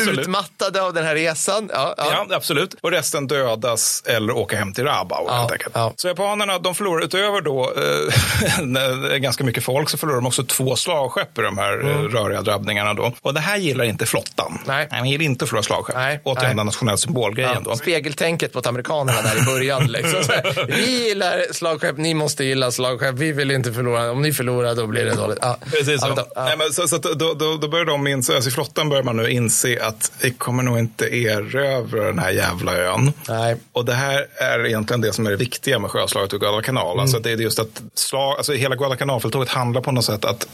utmattade 0.10 0.82
av 0.82 0.94
den 0.94 1.04
här 1.04 1.14
resan. 1.14 1.70
Ja, 1.72 1.94
ja. 1.96 2.26
Ja, 2.28 2.36
absolut. 2.36 2.74
Och 2.82 2.90
resten 2.90 3.26
dödas 3.26 4.02
eller 4.06 4.36
åker 4.36 4.56
hem 4.56 4.72
till 4.74 4.84
Rabau. 4.84 5.28
helt 5.30 5.52
enkelt. 5.52 5.74
Så 6.00 6.08
japanerna, 6.08 6.58
de 6.58 6.74
förlorar 6.74 7.04
utöver 7.04 7.40
då 7.40 7.72
eh, 9.12 9.16
ganska 9.18 9.44
mycket 9.44 9.64
folk, 9.64 9.88
så 9.90 9.98
förlorar 9.98 10.16
de 10.16 10.26
också 10.26 10.44
två 10.44 10.76
slagskepp 10.76 11.15
slagskepp 11.16 11.38
i 11.38 11.42
de 11.42 11.58
här 11.58 11.72
mm. 11.72 12.08
röriga 12.08 12.42
drabbningarna 12.42 12.94
då. 12.94 13.12
Och 13.22 13.34
det 13.34 13.40
här 13.40 13.56
gillar 13.56 13.84
inte 13.84 14.06
flottan. 14.06 14.58
Nej. 14.66 14.88
Man 14.90 15.08
gillar 15.08 15.24
inte 15.24 15.44
att 15.44 15.48
förlora 15.48 15.62
slagskepp. 15.62 15.96
Nej. 15.96 16.20
Återigen 16.24 16.56
den 16.56 16.66
nationella 16.66 16.96
symbolgrejen 16.96 17.52
ja. 17.54 17.70
då. 17.70 17.76
Spegeltänket 17.76 18.54
mot 18.54 18.66
amerikanerna 18.66 19.22
där 19.22 19.42
i 19.42 19.44
början. 19.44 19.86
Liksom. 19.86 20.20
Här, 20.28 20.66
vi 20.76 21.08
gillar 21.08 21.52
slagskepp, 21.52 21.96
ni 21.96 22.14
måste 22.14 22.44
gilla 22.44 22.70
slagskepp. 22.70 23.14
Vi 23.14 23.32
vill 23.32 23.50
inte 23.50 23.72
förlora. 23.72 24.10
Om 24.10 24.22
ni 24.22 24.32
förlorar 24.32 24.74
då 24.74 24.86
blir 24.86 25.04
det 25.04 25.14
dåligt. 25.14 25.38
Ja. 25.42 25.58
Precis 25.64 26.00
så. 26.00 26.14
Ja. 26.16 26.44
Nej, 26.44 26.56
men 26.56 26.72
så, 26.72 26.88
så 26.88 26.98
då, 26.98 27.34
då, 27.34 27.56
då 27.56 27.68
börjar 27.68 27.84
de 27.84 28.06
inse, 28.06 28.34
alltså 28.34 28.50
i 28.50 28.52
flottan 28.52 28.88
börjar 28.88 29.02
man 29.02 29.16
nu 29.16 29.30
inse 29.30 29.82
att 29.82 30.12
vi 30.22 30.30
kommer 30.30 30.62
nog 30.62 30.78
inte 30.78 31.16
erövra 31.16 32.04
den 32.04 32.18
här 32.18 32.30
jävla 32.30 32.76
ön. 32.76 33.12
Nej. 33.28 33.56
Och 33.72 33.84
det 33.84 33.94
här 33.94 34.26
är 34.36 34.66
egentligen 34.66 35.00
det 35.00 35.12
som 35.12 35.26
är 35.26 35.30
det 35.30 35.36
viktiga 35.36 35.78
med 35.78 35.90
sjöslaget 35.90 36.32
och 36.32 36.40
Guadalcanal. 36.40 36.92
Mm. 36.92 37.02
Alltså 37.02 37.18
det 37.18 37.30
är 37.30 37.36
just 37.36 37.58
att 37.58 37.82
slag, 37.94 38.36
alltså 38.36 38.52
hela 38.52 38.76
Guadalcanalfälttåget 38.76 39.48
handlar 39.48 39.80
på 39.80 39.92
något 39.92 40.04
sätt 40.04 40.24
att 40.24 40.46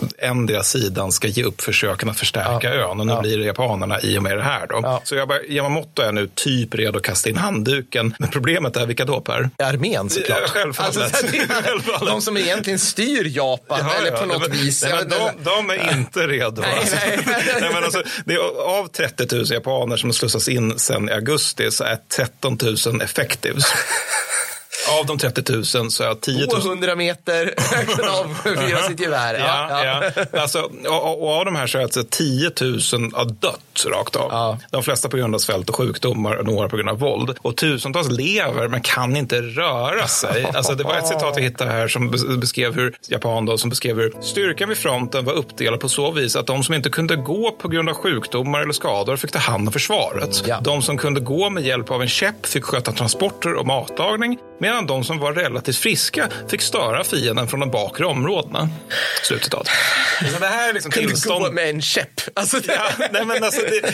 endera 0.52 0.62
sidan 0.62 1.12
ska 1.12 1.28
ge 1.28 1.44
upp 1.44 1.60
försöken 1.60 2.08
att 2.08 2.18
förstärka 2.18 2.74
ja. 2.74 2.90
ön. 2.90 3.00
Och 3.00 3.06
nu 3.06 3.12
ja. 3.12 3.20
blir 3.20 3.38
det 3.38 3.44
japanerna 3.44 4.00
i 4.00 4.18
och 4.18 4.22
med 4.22 4.36
det 4.36 4.42
här. 4.42 4.66
Då. 4.66 4.80
Ja. 4.82 5.00
Så 5.04 5.14
jag 5.14 5.28
bara, 5.28 5.42
Yamamoto 5.42 6.02
är 6.02 6.12
nu 6.12 6.28
typ 6.34 6.74
redo 6.74 6.98
att 6.98 7.04
kasta 7.04 7.30
in 7.30 7.36
handduken. 7.36 8.14
Men 8.18 8.30
problemet 8.30 8.76
är 8.76 8.86
vilka 8.86 9.04
då 9.04 9.20
Per? 9.20 9.50
Armén 9.58 10.10
såklart. 10.10 10.38
Ja, 10.42 10.48
självfallet. 10.48 10.96
Alltså, 10.96 11.26
självfallet. 11.64 12.06
De 12.06 12.22
som 12.22 12.36
egentligen 12.36 12.78
styr 12.78 13.36
Japan 13.36 13.78
ja, 13.82 13.94
eller 13.94 14.10
på 14.10 14.26
något 14.26 14.48
men, 14.48 14.58
vis. 14.58 14.82
Nej, 14.82 14.92
de, 15.08 15.44
de, 15.44 15.70
är 15.70 15.92
inte 15.92 16.26
redo. 16.26 16.62
Nej, 16.62 16.78
alltså. 16.78 16.96
nej, 17.06 17.18
nej, 17.60 17.70
men 17.72 17.84
alltså, 17.84 18.02
det 18.24 18.34
är, 18.34 18.78
av 18.78 18.86
30 18.86 19.36
000 19.36 19.46
japaner 19.50 19.96
som 19.96 20.12
slussas 20.12 20.48
in 20.48 20.78
sen 20.78 21.08
i 21.08 21.12
augusti 21.12 21.70
så 21.70 21.84
är 21.84 21.98
13 22.16 22.58
000 22.86 23.02
effectives. 23.02 23.64
Av 25.00 25.06
de 25.06 25.18
30 25.18 25.52
000 25.52 25.90
så 25.90 26.04
är 26.04 26.14
10 26.14 26.46
000... 26.46 26.62
200 26.62 26.96
meter 26.96 27.54
kan 27.96 28.08
avfyra 28.08 28.82
sitt 28.82 29.00
gevär. 29.00 29.34
Ja, 29.34 29.84
ja. 29.84 30.02
ja. 30.32 30.40
Alltså, 30.40 30.70
och, 30.88 31.22
och, 31.22 31.32
av 31.32 31.44
de 31.44 31.56
här 31.56 31.66
så 31.66 31.78
är 31.78 31.82
alltså 31.82 32.04
10 32.10 32.50
000 32.60 32.80
har 33.12 33.24
dött 33.24 33.86
rakt 33.86 34.16
av. 34.16 34.28
Ja. 34.30 34.58
De 34.70 34.82
flesta 34.82 35.08
på 35.08 35.16
grund 35.16 35.34
av 35.34 35.38
svält 35.38 35.68
och 35.68 35.76
sjukdomar 35.76 36.36
och 36.36 36.46
några 36.46 36.68
på 36.68 36.76
grund 36.76 36.88
av 36.88 36.98
våld. 36.98 37.38
Och 37.42 37.56
tusentals 37.56 38.10
lever 38.10 38.68
men 38.68 38.80
kan 38.80 39.16
inte 39.16 39.42
röra 39.42 40.08
sig. 40.08 40.48
Alltså, 40.62 40.74
det 40.74 40.84
var 40.84 40.98
ett 40.98 41.06
citat 41.06 41.36
vi 41.36 41.42
hittade 41.42 41.70
här 41.70 41.88
som 41.88 42.10
beskrev 42.40 42.74
hur 42.74 42.96
Japan 43.08 43.44
då, 43.44 43.58
som 43.58 43.70
beskrev 43.70 43.96
hur 43.96 44.12
styrkan 44.20 44.68
vid 44.68 44.78
fronten 44.78 45.24
var 45.24 45.32
uppdelad 45.32 45.80
på 45.80 45.88
så 45.88 46.10
vis 46.10 46.36
att 46.36 46.46
de 46.46 46.62
som 46.62 46.74
inte 46.74 46.90
kunde 46.90 47.16
gå 47.16 47.50
på 47.50 47.68
grund 47.68 47.88
av 47.88 47.94
sjukdomar 47.94 48.60
eller 48.60 48.72
skador 48.72 49.16
fick 49.16 49.32
ta 49.32 49.38
hand 49.38 49.68
om 49.68 49.72
försvaret. 49.72 50.42
Ja. 50.46 50.60
De 50.60 50.82
som 50.82 50.98
kunde 50.98 51.20
gå 51.20 51.50
med 51.50 51.62
hjälp 51.62 51.90
av 51.90 52.02
en 52.02 52.08
käpp 52.08 52.46
fick 52.46 52.64
sköta 52.64 52.92
transporter 52.92 53.54
och 53.54 53.66
matlagning 53.66 54.38
medan 54.60 54.81
de 54.86 55.04
som 55.04 55.18
var 55.18 55.32
relativt 55.32 55.76
friska 55.76 56.28
fick 56.48 56.62
störa 56.62 57.04
fienden 57.04 57.48
från 57.48 57.60
de 57.60 57.70
bakre 57.70 58.06
områdena. 58.06 58.68
Slutcitat. 59.22 59.68
Så 60.32 60.38
det 60.40 60.46
här 60.46 60.68
är 60.68 60.72
liksom 60.72 60.92
Kunde 60.92 61.08
tillstånd... 61.08 61.44
gå 61.44 61.52
med 61.52 61.70
en 61.70 61.82
käpp. 61.82 62.20
Alltså 62.34 62.60
det... 62.60 62.72
Ja, 62.72 63.06
nej, 63.12 63.24
men 63.24 63.44
alltså 63.44 63.60
det, 63.60 63.92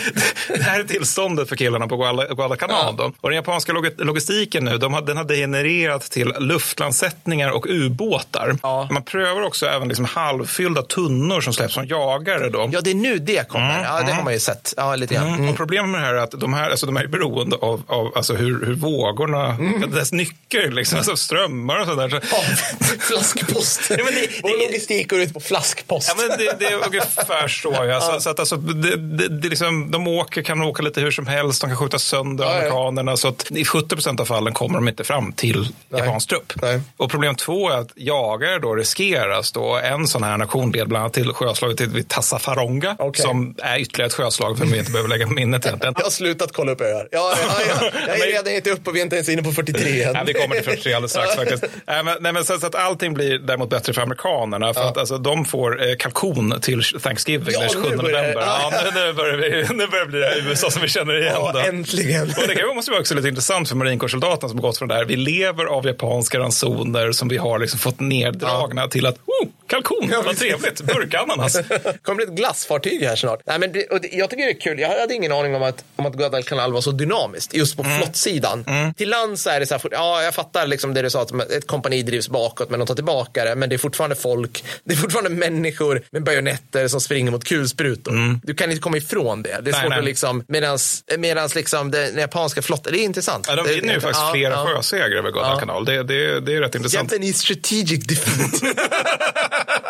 det, 0.57 0.63
här 0.63 0.79
är 0.79 0.83
tillståndet 0.83 1.49
för 1.49 1.55
killarna 1.55 1.87
på 1.87 1.97
Guadalcanal. 2.35 2.95
Ja. 2.97 3.11
Och 3.21 3.29
den 3.29 3.35
japanska 3.35 3.73
logistiken 3.97 4.65
nu, 4.65 4.77
de 4.77 4.93
har, 4.93 5.01
den 5.01 5.17
har 5.17 5.23
degenererat 5.23 6.01
till 6.01 6.33
luftlandsättningar 6.39 7.49
och 7.49 7.65
ubåtar. 7.69 8.57
Ja. 8.63 8.87
Man 8.91 9.03
prövar 9.03 9.41
också 9.41 9.65
även 9.65 9.87
liksom 9.87 10.05
halvfyllda 10.05 10.81
tunnor 10.81 11.41
som 11.41 11.53
släpps 11.53 11.73
som 11.73 11.87
jagare. 11.87 12.49
Då. 12.49 12.69
Ja, 12.71 12.81
det 12.81 12.89
är 12.89 12.95
nu 12.95 13.19
det 13.19 13.49
kommer. 13.49 13.79
Mm, 13.79 13.83
ja, 13.83 14.01
det 14.05 14.11
har 14.11 14.23
man 14.23 14.33
ju 14.33 14.39
sett. 14.39 14.73
Ja, 14.77 14.95
lite 14.95 15.13
grann. 15.13 15.27
Mm. 15.27 15.49
Och 15.49 15.57
problemet 15.57 15.89
med 15.89 16.01
det 16.01 16.05
här 16.05 16.13
är 16.13 16.17
att 16.17 16.31
de 16.31 16.53
här, 16.53 16.69
alltså, 16.69 16.85
de 16.85 16.95
här 16.95 17.03
är 17.03 17.07
beroende 17.07 17.55
av, 17.55 17.83
av 17.87 18.11
alltså, 18.15 18.33
hur, 18.33 18.65
hur 18.65 18.73
vågorna, 18.73 19.45
mm. 19.45 19.91
dess 19.91 20.11
nycker, 20.11 20.71
liksom, 20.79 20.97
alltså, 20.97 21.15
strömmar 21.15 21.79
och 21.79 21.85
sådär. 21.85 22.21
Ja, 22.31 22.37
flaskpost. 22.99 23.81
ja, 23.89 24.03
men 24.03 24.13
det, 24.13 24.29
Vår 24.43 24.67
logistik 24.67 25.09
går 25.09 25.19
ut 25.21 25.33
på 25.33 25.39
flaskpost. 25.39 26.15
Ja, 26.17 26.27
men 26.27 26.37
det, 26.37 26.55
det 26.59 26.65
är 26.65 26.85
ungefär 26.87 27.47
så. 27.47 27.73
Ja. 27.73 28.01
Så, 28.01 28.19
så 28.19 28.29
att, 28.29 28.39
alltså, 28.39 28.55
det, 28.55 28.95
det, 28.95 29.27
det 29.27 29.49
liksom, 29.49 29.91
de 29.91 30.07
åker, 30.07 30.41
kan 30.41 30.61
åka 30.61 30.83
lite 30.83 31.01
hur 31.01 31.11
som 31.11 31.27
helst. 31.27 31.61
De 31.61 31.69
kan 31.69 31.77
skjuta 31.77 31.99
sönder 31.99 32.45
ja, 32.45 32.51
amerikanerna. 32.51 33.17
Så 33.17 33.27
att 33.27 33.51
i 33.51 33.65
70 33.65 33.87
procent 33.87 34.19
av 34.19 34.25
fallen 34.25 34.53
kommer 34.53 34.75
de 34.75 34.87
inte 34.87 35.03
fram 35.03 35.33
till 35.33 35.67
japansk 35.89 36.29
trupp. 36.29 36.53
Nej. 36.61 36.81
Och 36.97 37.11
problem 37.11 37.35
två 37.35 37.69
är 37.69 37.77
att 37.77 37.91
jagare 37.95 38.59
då 38.59 38.75
riskeras. 38.75 39.51
Då. 39.51 39.75
En 39.75 40.07
sån 40.07 40.23
här 40.23 40.41
aktion 40.41 40.71
led 40.71 40.87
bland 40.87 41.01
annat 41.01 41.13
till 41.13 41.33
sjöslaget 41.33 41.81
vid 41.81 42.07
Tassafaronga. 42.07 42.95
Okay. 42.99 43.21
Som 43.21 43.55
är 43.57 43.79
ytterligare 43.79 44.07
ett 44.07 44.13
sjöslag 44.13 44.57
för 44.57 44.65
vi 44.65 44.77
inte 44.79 44.91
behöver 44.91 45.09
lägga 45.09 45.27
på 45.27 45.33
minnet 45.33 45.65
egentligen. 45.65 45.93
Jag 45.97 46.03
har 46.03 46.11
slutat 46.11 46.51
kolla 46.53 46.71
upp 46.71 46.81
öar. 46.81 47.07
Ja, 47.11 47.33
ja, 47.47 47.61
ja, 47.67 47.91
Jag 48.07 48.19
är 48.19 48.27
redan 48.31 48.53
inte 48.53 48.71
uppe 48.71 48.89
och 48.89 48.95
vi 48.95 48.99
är 48.99 49.03
inte 49.03 49.15
ens 49.15 49.29
inne 49.29 49.43
på 49.43 49.51
43 49.51 50.03
än. 50.03 50.15
Ja, 50.15 50.23
vi 50.25 50.33
kommer 50.33 50.58
till 50.63 50.71
43 50.71 50.93
alldeles 50.93 51.11
strax 51.11 51.35
faktiskt. 51.35 51.63
Nej, 51.85 52.03
men, 52.05 52.17
nej, 52.19 52.33
men 52.33 52.45
så, 52.45 52.59
så, 52.59 52.67
att 52.67 52.75
allting 52.75 53.13
blir 53.13 53.39
däremot 53.39 53.69
bättre 53.69 53.93
för 53.93 54.01
amerikanerna. 54.01 54.73
För 54.73 54.81
att 54.81 54.97
alltså, 54.97 55.17
de 55.17 55.45
får 55.45 55.89
eh, 55.89 55.95
kalkon 55.95 56.61
till 56.61 56.83
Thanksgiving 56.83 57.47
ja, 57.53 57.59
den 57.59 57.69
27 57.69 57.95
november. 57.95 58.33
Ja, 58.35 58.71
nu, 58.83 59.01
nu, 59.01 59.13
börjar 59.13 59.37
vi, 59.37 59.73
nu 59.73 59.87
börjar 59.87 60.05
det 60.05 60.11
bli 60.11 60.19
det 60.19 60.49
USA 60.49 60.71
som 60.71 60.81
vi 60.81 60.87
känner 60.87 61.21
igen. 61.21 61.33
Ja, 61.35 61.65
äntligen. 61.65 62.21
Och 62.21 62.47
det 62.47 62.75
måste 62.75 62.91
vara 62.91 63.01
också 63.01 63.15
lite 63.15 63.27
intressant 63.27 63.69
för 63.69 63.75
marinkårssoldaterna 63.75 64.49
som 64.49 64.57
har 64.57 64.61
gått 64.61 64.77
från 64.77 64.87
det 64.87 64.95
här. 64.95 65.05
Vi 65.05 65.15
lever 65.15 65.65
av 65.65 65.85
japanska 65.85 66.39
ransoner 66.39 67.11
som 67.11 67.27
vi 67.27 67.37
har 67.37 67.59
liksom 67.59 67.79
fått 67.79 67.99
neddragna 67.99 68.81
ja. 68.81 68.87
till 68.87 69.05
att 69.05 69.15
oh, 69.15 69.47
kalkon, 69.67 70.09
ja, 70.11 70.21
vad 70.25 70.37
trevligt, 70.37 70.81
burkananas. 70.81 71.53
kommer 72.01 72.15
bli 72.15 72.25
ett 72.25 72.31
glassfartyg 72.31 73.03
här 73.03 73.15
snart. 73.15 73.39
Nej, 73.45 73.59
men 73.59 73.71
det, 73.71 73.85
och 73.85 74.01
det, 74.01 74.07
jag 74.11 74.29
tycker 74.29 74.45
det 74.45 74.51
är 74.51 74.59
kul. 74.59 74.79
Jag 74.79 74.99
hade 74.99 75.13
ingen 75.13 75.31
aning 75.31 75.55
om 75.55 75.63
att, 75.63 75.83
om 75.95 76.05
att 76.05 76.13
Guadalcanal 76.13 76.73
var 76.73 76.81
så 76.81 76.91
dynamiskt 76.91 77.53
just 77.53 77.77
på 77.77 77.83
mm. 77.83 77.97
flottsidan. 77.97 78.65
Mm. 78.67 78.93
Till 78.93 79.09
lands 79.09 79.47
är 79.47 79.59
det 79.59 79.65
så 79.65 79.73
här, 79.73 79.81
ja, 79.91 80.23
jag 80.23 80.33
fattar 80.33 80.48
liksom 80.65 80.93
det 80.93 81.01
du 81.01 81.09
sa, 81.09 81.21
att 81.21 81.51
ett 81.51 81.67
kompani 81.67 82.03
drivs 82.03 82.29
bakåt 82.29 82.69
men 82.69 82.79
de 82.79 82.85
tar 82.85 82.95
tillbaka 82.95 83.45
det. 83.45 83.55
Men 83.55 83.69
det 83.69 83.75
är 83.75 83.77
fortfarande 83.77 84.15
folk, 84.15 84.63
det 84.83 84.93
är 84.93 84.97
fortfarande 84.97 85.29
människor 85.29 86.01
med 86.11 86.23
bajonetter 86.23 86.87
som 86.87 87.01
springer 87.01 87.31
mot 87.31 87.43
kulsprutor. 87.43 88.11
Mm. 88.11 88.41
Du 88.43 88.53
kan 88.53 88.69
inte 88.69 88.81
komma 88.81 88.97
ifrån 88.97 89.41
det. 89.41 89.49
Det 89.49 89.55
är 89.55 89.61
nej, 89.61 89.73
svårt 89.73 89.89
nej. 89.89 89.99
att 89.99 90.05
liksom, 90.05 90.43
medans, 90.47 91.03
medans 91.17 91.55
liksom 91.55 91.91
den 91.91 92.17
japanska 92.17 92.61
flottan, 92.61 92.93
det 92.93 92.99
är 92.99 93.03
intressant. 93.03 93.45
Ja, 93.49 93.55
de 93.55 93.67
vinner 93.67 93.93
ju 93.93 93.99
faktiskt 93.99 94.21
ja, 94.21 94.31
flera 94.33 94.53
ja. 94.53 94.65
sjösegrar 94.65 95.17
över 95.17 95.31
Guadalcanal. 95.31 95.83
Ja. 95.87 95.93
Det, 95.93 96.03
det, 96.03 96.39
det 96.39 96.55
är 96.55 96.61
rätt 96.61 96.75
intressant. 96.75 97.11
Japanese 97.11 97.39
strategic 97.39 98.07
defeat. 98.07 98.75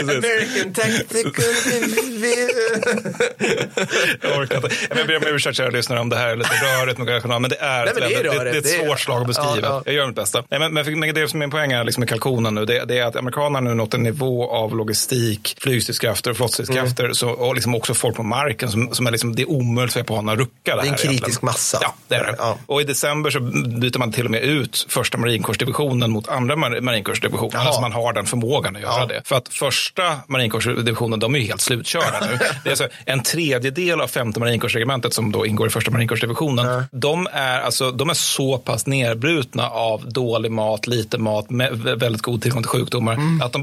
American 0.00 0.72
tactical 0.72 1.44
Jag 4.22 4.38
orkar 4.38 4.56
inte. 4.56 4.70
Jag 4.96 5.06
ber 5.06 5.16
om 5.16 5.34
ursäkt 5.34 5.56
kära 5.56 5.70
lyssnare 5.70 6.00
om 6.00 6.08
det 6.08 6.16
här 6.16 6.28
är 6.28 6.36
lite 6.36 6.50
rörigt. 6.50 6.98
Men 6.98 7.06
det 7.42 7.56
är, 7.60 7.84
nej, 7.84 7.94
men 7.94 8.08
det, 8.08 8.14
är 8.14 8.22
det, 8.22 8.44
det, 8.44 8.50
är 8.50 8.58
ett 8.58 8.86
svårt 8.86 9.00
slag 9.00 9.20
att 9.20 9.26
beskriva. 9.26 9.82
Jag 9.84 9.94
gör 9.94 10.06
mitt 10.06 10.16
bästa. 10.16 10.44
Nej, 10.50 10.60
men, 10.60 10.74
men, 10.74 11.00
men 11.00 11.14
det 11.14 11.28
som 11.28 11.40
är 11.40 11.46
min 11.46 11.50
poäng 11.50 11.72
är 11.72 11.84
liksom 11.84 12.00
med 12.00 12.08
kalkonen 12.08 12.54
nu, 12.54 12.64
det, 12.64 12.84
det, 12.84 12.98
är 12.98 13.04
att 13.04 13.16
amerikanerna 13.16 13.60
nu 13.60 13.74
nått 13.74 13.94
en 13.94 14.02
nivå 14.02 14.50
av 14.50 14.76
logistik, 14.76 15.56
flygstridskrafter 15.60 16.30
och 16.30 16.36
flottstridskrafter 16.36 17.22
mm. 17.22 17.34
och 17.34 17.54
liksom 17.54 17.74
också 17.74 17.94
folk 17.94 18.16
på 18.16 18.22
marken 18.22 18.68
som, 18.68 18.94
som 18.94 19.06
är 19.06 19.10
liksom, 19.10 19.34
det 19.34 19.42
är 19.42 19.50
omöjligt 19.50 19.92
för 19.92 20.00
japanerna 20.00 20.32
att 20.32 20.38
rucka 20.38 20.52
det 20.64 20.72
här. 20.72 20.80
Det 20.80 20.88
är 20.88 20.90
en 20.90 20.96
kritisk 20.96 21.12
egentligen. 21.12 21.38
massa. 21.42 21.78
Ja, 21.82 21.94
det 22.08 22.14
är 22.14 22.24
det. 22.24 22.34
Ja. 22.38 22.58
Och 22.66 22.80
i 22.80 22.84
december 22.84 23.30
så 23.30 23.40
byter 23.40 23.98
man 23.98 24.12
till 24.12 24.24
och 24.24 24.30
med 24.30 24.42
ut 24.42 24.86
första 24.88 25.18
marinkårsdivisionen 25.18 26.10
mot 26.10 26.28
andra 26.28 26.56
mar 26.56 26.80
marinkårsdivisionen. 26.80 27.56
Alltså 27.56 27.80
man 27.80 27.92
har 27.92 28.12
den 28.12 28.26
förmågan 28.26 28.76
att 28.76 28.82
göra 28.82 29.00
ja. 29.00 29.06
det. 29.06 29.22
För 29.36 29.40
att 29.40 29.48
första 29.48 30.02
marinkårsdivisionen, 30.26 31.18
de 31.18 31.34
är 31.34 31.38
ju 31.38 31.44
helt 31.44 31.60
slutkörda 31.60 32.20
nu. 32.20 32.38
det 32.64 32.68
är 32.68 32.70
alltså 32.70 32.88
en 33.04 33.22
tredjedel 33.22 34.00
av 34.00 34.08
femte 34.08 34.40
marinkårsregementet 34.40 35.14
som 35.14 35.32
då 35.32 35.46
ingår 35.46 35.66
i 35.66 35.70
första 35.70 35.90
marinkårsdivisionen. 35.90 36.66
Ja. 36.66 36.82
De, 36.92 37.28
är, 37.32 37.60
alltså, 37.60 37.90
de 37.90 38.10
är 38.10 38.14
så 38.14 38.58
pass 38.58 38.86
nedbrutna 38.86 39.68
av 39.68 40.12
dålig 40.12 40.50
mat, 40.50 40.86
lite 40.86 41.18
mat, 41.18 41.50
med 41.50 41.72
väldigt 41.78 42.22
god 42.22 42.42
tillgång 42.42 42.62
till 42.62 42.70
sjukdomar, 42.70 43.12
mm. 43.12 43.42
att 43.42 43.52
de 43.52 43.62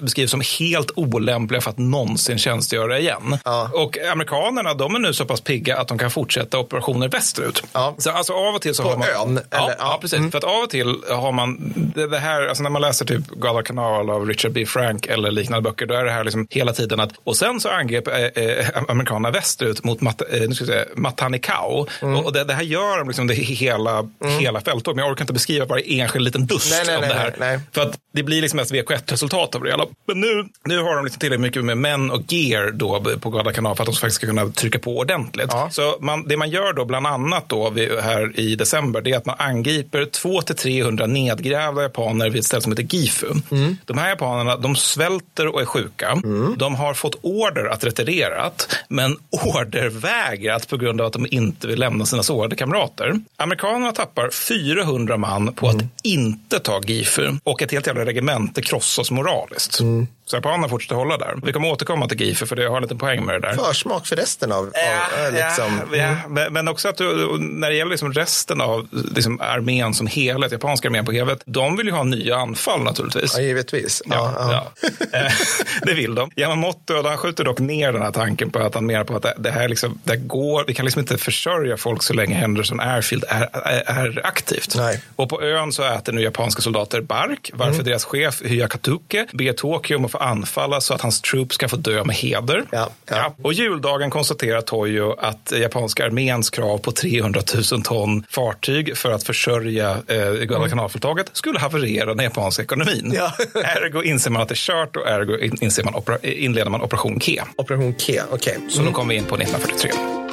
beskrivs 0.00 0.30
som 0.30 0.42
helt 0.58 0.90
olämpliga 0.94 1.60
för 1.60 1.70
att 1.70 1.78
någonsin 1.78 2.38
tjänstgöra 2.38 2.98
igen. 2.98 3.38
Ja. 3.44 3.70
Och 3.74 3.98
amerikanerna, 4.12 4.74
de 4.74 4.94
är 4.94 4.98
nu 4.98 5.12
så 5.12 5.24
pass 5.24 5.40
pigga 5.40 5.78
att 5.78 5.88
de 5.88 5.98
kan 5.98 6.10
fortsätta 6.10 6.58
operationer 6.58 7.08
västerut. 7.08 7.62
Ja. 7.72 7.94
Så 7.98 8.10
alltså 8.10 8.32
av 8.32 8.54
och 8.54 8.62
till 8.62 8.74
så 8.74 8.82
På 8.82 8.88
har 8.88 8.96
man... 8.96 9.08
ön? 9.08 9.40
Ja, 9.50 9.64
eller? 9.64 9.76
ja 9.78 9.98
precis. 10.00 10.18
Mm. 10.18 10.30
För 10.30 10.38
att 10.38 10.44
av 10.44 10.62
och 10.62 10.70
till 10.70 10.96
har 11.10 11.32
man 11.32 11.74
det 11.94 12.18
här, 12.18 12.46
alltså 12.46 12.62
när 12.62 12.70
man 12.70 12.82
läser 12.82 13.04
typ 13.04 13.26
Guadalcanal 13.26 14.10
av 14.10 14.26
Richard 14.26 14.52
B. 14.52 14.66
Frank 14.66 14.97
eller 15.06 15.30
liknande 15.30 15.70
böcker, 15.70 15.86
då 15.86 15.94
är 15.94 16.04
det 16.04 16.10
här 16.10 16.24
liksom 16.24 16.46
hela 16.50 16.72
tiden 16.72 17.00
att, 17.00 17.12
och 17.24 17.36
sen 17.36 17.60
så 17.60 17.68
angrep 17.68 18.08
eh, 18.08 18.44
eh, 18.44 18.66
amerikanerna 18.88 19.30
västerut 19.30 19.84
mot 19.84 20.00
Mat, 20.00 20.22
eh, 20.32 20.40
nu 20.48 20.54
ska 20.54 20.64
säga, 20.64 20.84
Matanikau. 20.96 21.86
Mm. 22.02 22.16
Och, 22.16 22.24
och 22.24 22.32
det, 22.32 22.44
det, 22.44 22.54
här 22.54 22.62
gör 22.62 22.98
de 22.98 23.08
liksom 23.08 23.26
det 23.26 23.34
hela, 23.34 23.98
mm. 23.98 24.38
hela 24.38 24.60
fälttåget, 24.60 24.96
men 24.96 25.04
jag 25.04 25.12
orkar 25.12 25.22
inte 25.22 25.32
beskriva 25.32 25.64
varje 25.64 26.02
enskild 26.02 26.24
liten 26.24 26.46
dust 26.46 26.70
nej, 26.70 26.82
nej, 26.86 26.96
av 26.96 27.00
nej, 27.00 27.10
det 27.10 27.16
här. 27.16 27.34
Nej, 27.38 27.60
För 27.72 27.82
att 27.82 27.98
det 28.12 28.22
blir 28.22 28.42
liksom 28.42 28.58
ett 28.58 28.72
VK1-resultat 28.72 29.54
av 29.54 29.62
det 29.62 29.70
hela. 29.70 29.86
Men 30.06 30.20
nu, 30.20 30.48
nu 30.64 30.82
har 30.82 30.96
de 30.96 31.04
liksom 31.04 31.20
tillräckligt 31.20 31.40
mycket 31.40 31.64
med 31.64 31.78
män 31.78 32.10
och 32.10 32.32
gear 32.32 32.70
då 32.70 33.04
på 33.20 33.30
Guadalcanal 33.30 33.76
för 33.76 33.82
att 33.82 33.86
de 33.86 33.94
faktiskt 33.94 34.16
ska 34.16 34.26
kunna 34.26 34.48
trycka 34.48 34.78
på 34.78 34.98
ordentligt. 34.98 35.48
Ja. 35.50 35.68
Så 35.70 35.96
man, 36.00 36.28
det 36.28 36.36
man 36.36 36.50
gör 36.50 36.72
då 36.72 36.84
bland 36.84 37.06
annat 37.06 37.48
då 37.48 37.70
här 38.02 38.40
i 38.40 38.56
december, 38.56 39.00
det 39.00 39.12
är 39.12 39.16
att 39.16 39.26
man 39.26 39.36
angriper 39.38 40.04
200-300 40.04 41.06
nedgrävda 41.06 41.82
japaner 41.82 42.30
vid 42.30 42.40
ett 42.40 42.46
ställe 42.46 42.62
som 42.62 42.72
heter 42.72 42.96
Gifu. 42.96 43.32
Mm. 43.50 43.76
De 43.84 43.98
här 43.98 44.08
japanerna, 44.08 44.56
de 44.56 44.76
svälter 44.88 45.46
och 45.46 45.60
är 45.60 45.64
sjuka. 45.64 46.10
Mm. 46.10 46.54
De 46.58 46.74
har 46.74 46.94
fått 46.94 47.18
order 47.22 47.64
att 47.64 47.84
retirera, 47.84 48.50
men 48.88 49.16
ordervägrat 49.30 50.68
på 50.68 50.76
grund 50.76 51.00
av 51.00 51.06
att 51.06 51.12
de 51.12 51.26
inte 51.30 51.66
vill 51.66 51.78
lämna 51.78 52.06
sina 52.06 52.22
sårade 52.22 52.56
kamrater. 52.56 53.20
Amerikanerna 53.36 53.92
tappar 53.92 54.30
400 54.30 55.16
man 55.16 55.54
på 55.54 55.66
mm. 55.66 55.76
att 55.76 55.84
inte 56.02 56.58
ta 56.58 56.80
Gifu 56.80 57.32
och 57.44 57.62
ett 57.62 57.72
helt 57.72 57.86
jävla 57.86 58.04
regemente 58.04 58.62
krossas 58.62 59.10
moraliskt. 59.10 59.80
Mm. 59.80 60.06
Så 60.28 60.36
japanerna 60.36 60.68
fortsätter 60.68 60.94
hålla 60.94 61.16
där. 61.16 61.34
Vi 61.42 61.52
kommer 61.52 61.68
återkomma 61.68 62.08
till 62.08 62.20
Gifu 62.20 62.46
för 62.46 62.56
det 62.56 62.68
har 62.68 62.76
en 62.76 62.82
liten 62.82 62.98
poäng 62.98 63.24
med 63.24 63.34
det 63.34 63.48
där. 63.48 63.54
Försmak 63.56 64.06
för 64.06 64.16
resten 64.16 64.52
av, 64.52 64.58
av 64.58 64.66
äh, 64.66 65.32
liksom. 65.32 65.80
Ja, 65.92 65.96
ja, 65.96 66.28
men, 66.28 66.52
men 66.52 66.68
också 66.68 66.88
att 66.88 66.96
du, 66.96 67.38
när 67.38 67.70
det 67.70 67.76
gäller 67.76 67.90
liksom 67.90 68.12
resten 68.12 68.60
av 68.60 68.88
liksom 69.14 69.40
armén 69.40 69.94
som 69.94 70.06
helhet, 70.06 70.52
japanska 70.52 70.88
armén 70.88 71.04
på 71.04 71.12
helhet, 71.12 71.42
de 71.44 71.76
vill 71.76 71.86
ju 71.86 71.92
ha 71.92 72.02
nya 72.04 72.36
anfall 72.36 72.82
naturligtvis. 72.82 73.34
Ja, 73.36 73.42
givetvis. 73.42 74.02
Ja, 74.06 74.34
ja. 74.82 74.88
Eh, 75.12 75.32
det 75.82 75.94
vill 75.94 76.14
de. 76.14 76.30
Yamamoto 76.36 77.02
han 77.08 77.16
skjuter 77.18 77.44
dock 77.44 77.58
ner 77.58 77.92
den 77.92 78.02
här 78.02 78.12
tanken 78.12 78.50
på 78.50 78.58
att 78.58 78.74
han 78.74 78.86
menar 78.86 79.04
på 79.04 79.16
att 79.16 79.22
det, 79.22 79.34
det 79.38 79.50
här 79.50 79.68
liksom, 79.68 79.98
det 80.04 80.16
går, 80.16 80.64
vi 80.66 80.74
kan 80.74 80.84
liksom 80.84 81.00
inte 81.00 81.18
försörja 81.18 81.76
folk 81.76 82.02
så 82.02 82.14
länge 82.14 82.34
Henderson 82.34 82.80
Airfield 82.80 83.24
är, 83.28 83.48
är, 83.52 83.82
är 83.86 84.26
aktivt. 84.26 84.74
Nej. 84.76 85.00
Och 85.16 85.28
på 85.28 85.42
ön 85.42 85.72
så 85.72 85.82
äter 85.82 86.12
nu 86.12 86.22
japanska 86.22 86.62
soldater 86.62 87.00
bark, 87.00 87.50
varför 87.54 87.78
Mm. 87.78 87.84
deras 87.84 88.04
chef 88.04 88.42
Hyakatuke 88.44 89.26
ber 89.32 89.52
Tokyo 89.52 89.96
om 89.96 90.04
att 90.04 90.17
få 90.18 90.24
anfalla 90.24 90.80
så 90.80 90.94
att 90.94 91.00
hans 91.00 91.20
troops 91.20 91.54
ska 91.54 91.68
få 91.68 91.76
dö 91.76 92.04
med 92.04 92.16
heder. 92.16 92.64
Ja, 92.70 92.88
ja. 93.10 93.34
Och 93.42 93.52
juldagen 93.52 94.10
konstaterar 94.10 94.60
Toyo 94.60 95.16
att 95.18 95.52
japanska 95.60 96.04
arméns 96.06 96.50
krav 96.50 96.78
på 96.78 96.92
300 96.92 97.40
000 97.72 97.82
ton 97.82 98.24
fartyg 98.30 98.96
för 98.96 99.12
att 99.12 99.22
försörja 99.22 99.90
eh, 100.06 100.30
Guadalcanalföretaget 100.32 101.30
skulle 101.32 101.58
haverera 101.58 102.14
den 102.14 102.24
japanska 102.24 102.62
ekonomin. 102.62 103.12
Ja. 103.16 103.32
ergo 103.64 104.02
inser 104.02 104.30
man 104.30 104.42
att 104.42 104.48
det 104.48 104.52
är 104.54 104.56
kört 104.56 104.96
och 104.96 105.08
ergo 105.08 105.38
in- 105.38 105.58
inser 105.60 105.84
man 105.84 105.94
opera- 105.94 106.26
inleder 106.26 106.70
man 106.70 106.82
operation 106.82 107.20
K. 107.20 107.32
Operation 107.56 107.94
K, 108.06 108.12
okej. 108.30 108.58
Så 108.70 108.82
då 108.82 108.92
kommer 108.92 109.14
vi 109.14 109.18
in 109.20 109.24
på 109.24 109.34
1943. 109.36 110.27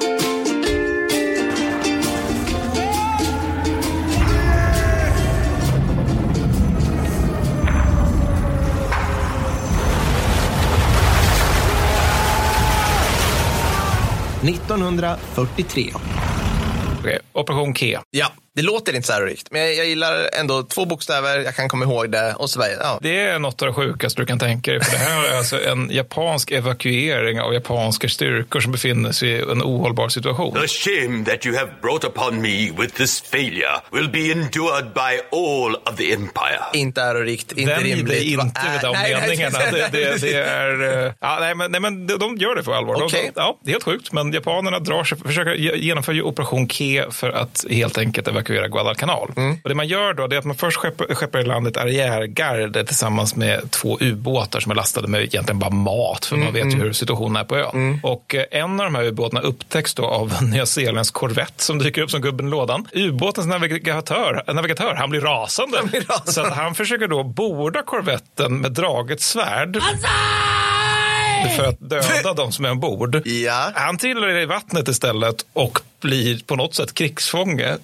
1943. 14.46 15.94
Okej, 17.00 17.20
Operation 17.34 17.74
K. 17.74 18.02
Ja, 18.12 18.32
det 18.56 18.62
låter 18.62 18.96
inte 18.96 19.08
så 19.08 19.14
här 19.14 19.22
rikt, 19.22 19.48
men 19.52 19.62
jag, 19.62 19.74
jag 19.76 19.86
gillar 19.86 20.30
ändå 20.40 20.64
två 20.64 20.86
bokstäver, 20.86 21.38
jag 21.40 21.56
kan 21.56 21.70
komma 21.70 21.86
ihåg 21.86 22.12
det 22.12 22.34
och 22.34 22.50
så 22.50 22.60
vidare. 22.60 22.78
Ja. 22.84 23.00
Det 23.02 23.20
är 23.22 23.40
något 23.40 23.62
av 23.62 23.68
det 23.68 23.74
sjukaste 23.74 24.22
du 24.22 24.26
kan 24.26 24.40
tänka 24.40 24.72
dig. 24.72 24.84
För 24.84 24.92
det 24.92 24.98
här 24.98 25.26
är 25.34 25.38
alltså 25.38 25.64
en 25.64 25.90
japansk 25.92 26.52
evakuering 26.52 27.42
av 27.42 27.54
japanska 27.54 28.10
styrkor 28.10 28.60
som 28.60 28.72
befinner 28.72 29.12
sig 29.12 29.30
i 29.30 29.40
en 29.42 29.62
ohållbar 29.64 30.10
situation. 30.10 30.54
The 30.62 30.68
shame 30.68 31.26
that 31.26 31.46
you 31.46 31.58
have 31.58 31.70
brought 31.82 32.04
upon 32.04 32.42
me 32.42 32.72
with 32.80 32.96
this 32.96 33.22
failure 33.22 33.76
will 33.92 34.10
be 34.10 34.32
endured 34.32 34.86
by 34.94 35.38
all 35.38 35.76
of 35.76 35.96
the 35.98 36.14
empire. 36.14 36.60
Inte 36.74 37.02
ärorikt, 37.02 37.52
inte 37.52 37.72
Vänd 37.74 37.86
rimligt. 37.86 38.38
Vad 38.38 38.46
inte 38.46 38.62
är- 38.62 38.72
vid 38.72 38.82
de 38.82 38.92
Nej, 38.94 39.14
nej, 39.14 39.22
meningarna. 39.22 39.60
Det, 39.72 39.90
det, 39.92 40.22
det 40.22 40.34
är, 40.34 41.06
eh, 41.06 41.14
ja, 41.20 41.38
nej, 41.40 41.56
men, 41.56 41.72
nej, 41.72 41.82
men 41.82 42.08
de, 42.08 42.38
gör 42.38 42.56
det 42.56 42.64
för 42.64 42.74
allvar. 42.74 43.04
Okej. 43.04 43.32
De, 43.36 43.42
ja, 43.42 43.60
det 43.64 43.70
är 43.70 43.74
helt 43.74 43.84
sjukt, 43.84 44.12
men 44.12 44.34
japanerna 44.34 44.80
drar 44.80 45.04
sig, 45.04 45.18
försöker 45.18 45.52
ge- 45.54 45.76
genomföra 45.78 46.24
operation 46.24 46.68
K 46.68 46.76
för 47.12 47.30
att 47.30 47.66
helt 47.70 47.98
enkelt 47.98 48.28
evakuera 48.28 48.45
Guadalcanal. 48.54 49.32
Mm. 49.36 49.58
Och 49.64 49.70
det 49.70 49.76
man 49.76 49.88
gör 49.88 50.14
då 50.14 50.28
det 50.28 50.36
är 50.36 50.40
att 50.40 50.46
man 50.46 50.56
först 50.56 50.78
skeppar, 50.78 51.16
skeppar 51.16 51.40
i 51.40 51.44
land 51.44 51.68
ett 51.68 51.78
arriärgarde 51.78 52.86
tillsammans 52.86 53.36
med 53.36 53.72
två 53.72 53.98
ubåtar 54.02 54.60
som 54.60 54.72
är 54.72 54.76
lastade 54.76 55.08
med 55.08 55.22
egentligen 55.22 55.60
bara 55.60 55.70
mat, 55.70 56.26
för 56.26 56.38
man 56.38 56.54
vet 56.54 56.66
ju 56.66 56.80
hur 56.80 56.94
situationen 56.94 57.36
är 57.36 57.44
på 57.44 57.56
ön. 57.56 58.00
Och 58.04 58.36
eh, 58.36 58.44
en 58.52 58.80
av 58.80 58.86
de 58.86 58.96
här 58.96 59.04
ubåtarna 59.04 59.42
upptäcks 59.42 59.94
då 59.94 60.06
av 60.06 60.34
en 60.40 60.50
nyzeeländsk 60.50 61.14
korvett 61.14 61.62
som 61.62 61.80
dyker 61.80 62.02
upp 62.02 62.12
som 62.12 62.22
gubben 62.22 62.48
i 62.48 62.50
lådan. 62.50 62.88
Ubåtens 62.94 63.48
navigatör, 63.48 64.54
navigatör 64.54 64.96
han 64.96 65.10
blir 65.10 65.22
rasande. 65.22 65.78
blir 65.84 66.02
rasande. 66.02 66.32
Så 66.32 66.42
att 66.42 66.54
han 66.54 66.76
försöker 66.76 67.08
då 67.08 67.24
borda 67.24 67.82
korvetten 67.82 68.58
med 68.58 68.72
draget 68.72 69.22
svärd. 69.22 69.80
För 71.50 71.64
att 71.64 71.80
döda 71.80 72.34
de 72.34 72.52
som 72.52 72.66
är 72.66 72.72
ombord. 72.72 73.28
Ja. 73.28 73.72
Han 73.76 73.98
trillar 73.98 74.30
i 74.30 74.46
vattnet 74.46 74.88
istället 74.88 75.46
och 75.54 75.80
blir 76.02 76.44
på 76.46 76.56
något 76.56 76.76
sätt 76.76 76.94
krigsfånge. 76.94 77.78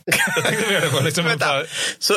Jag 0.71 0.81
det 0.81 0.93
var 0.93 1.01
liksom 1.01 1.25
Vänta, 1.25 1.63
så 1.99 2.13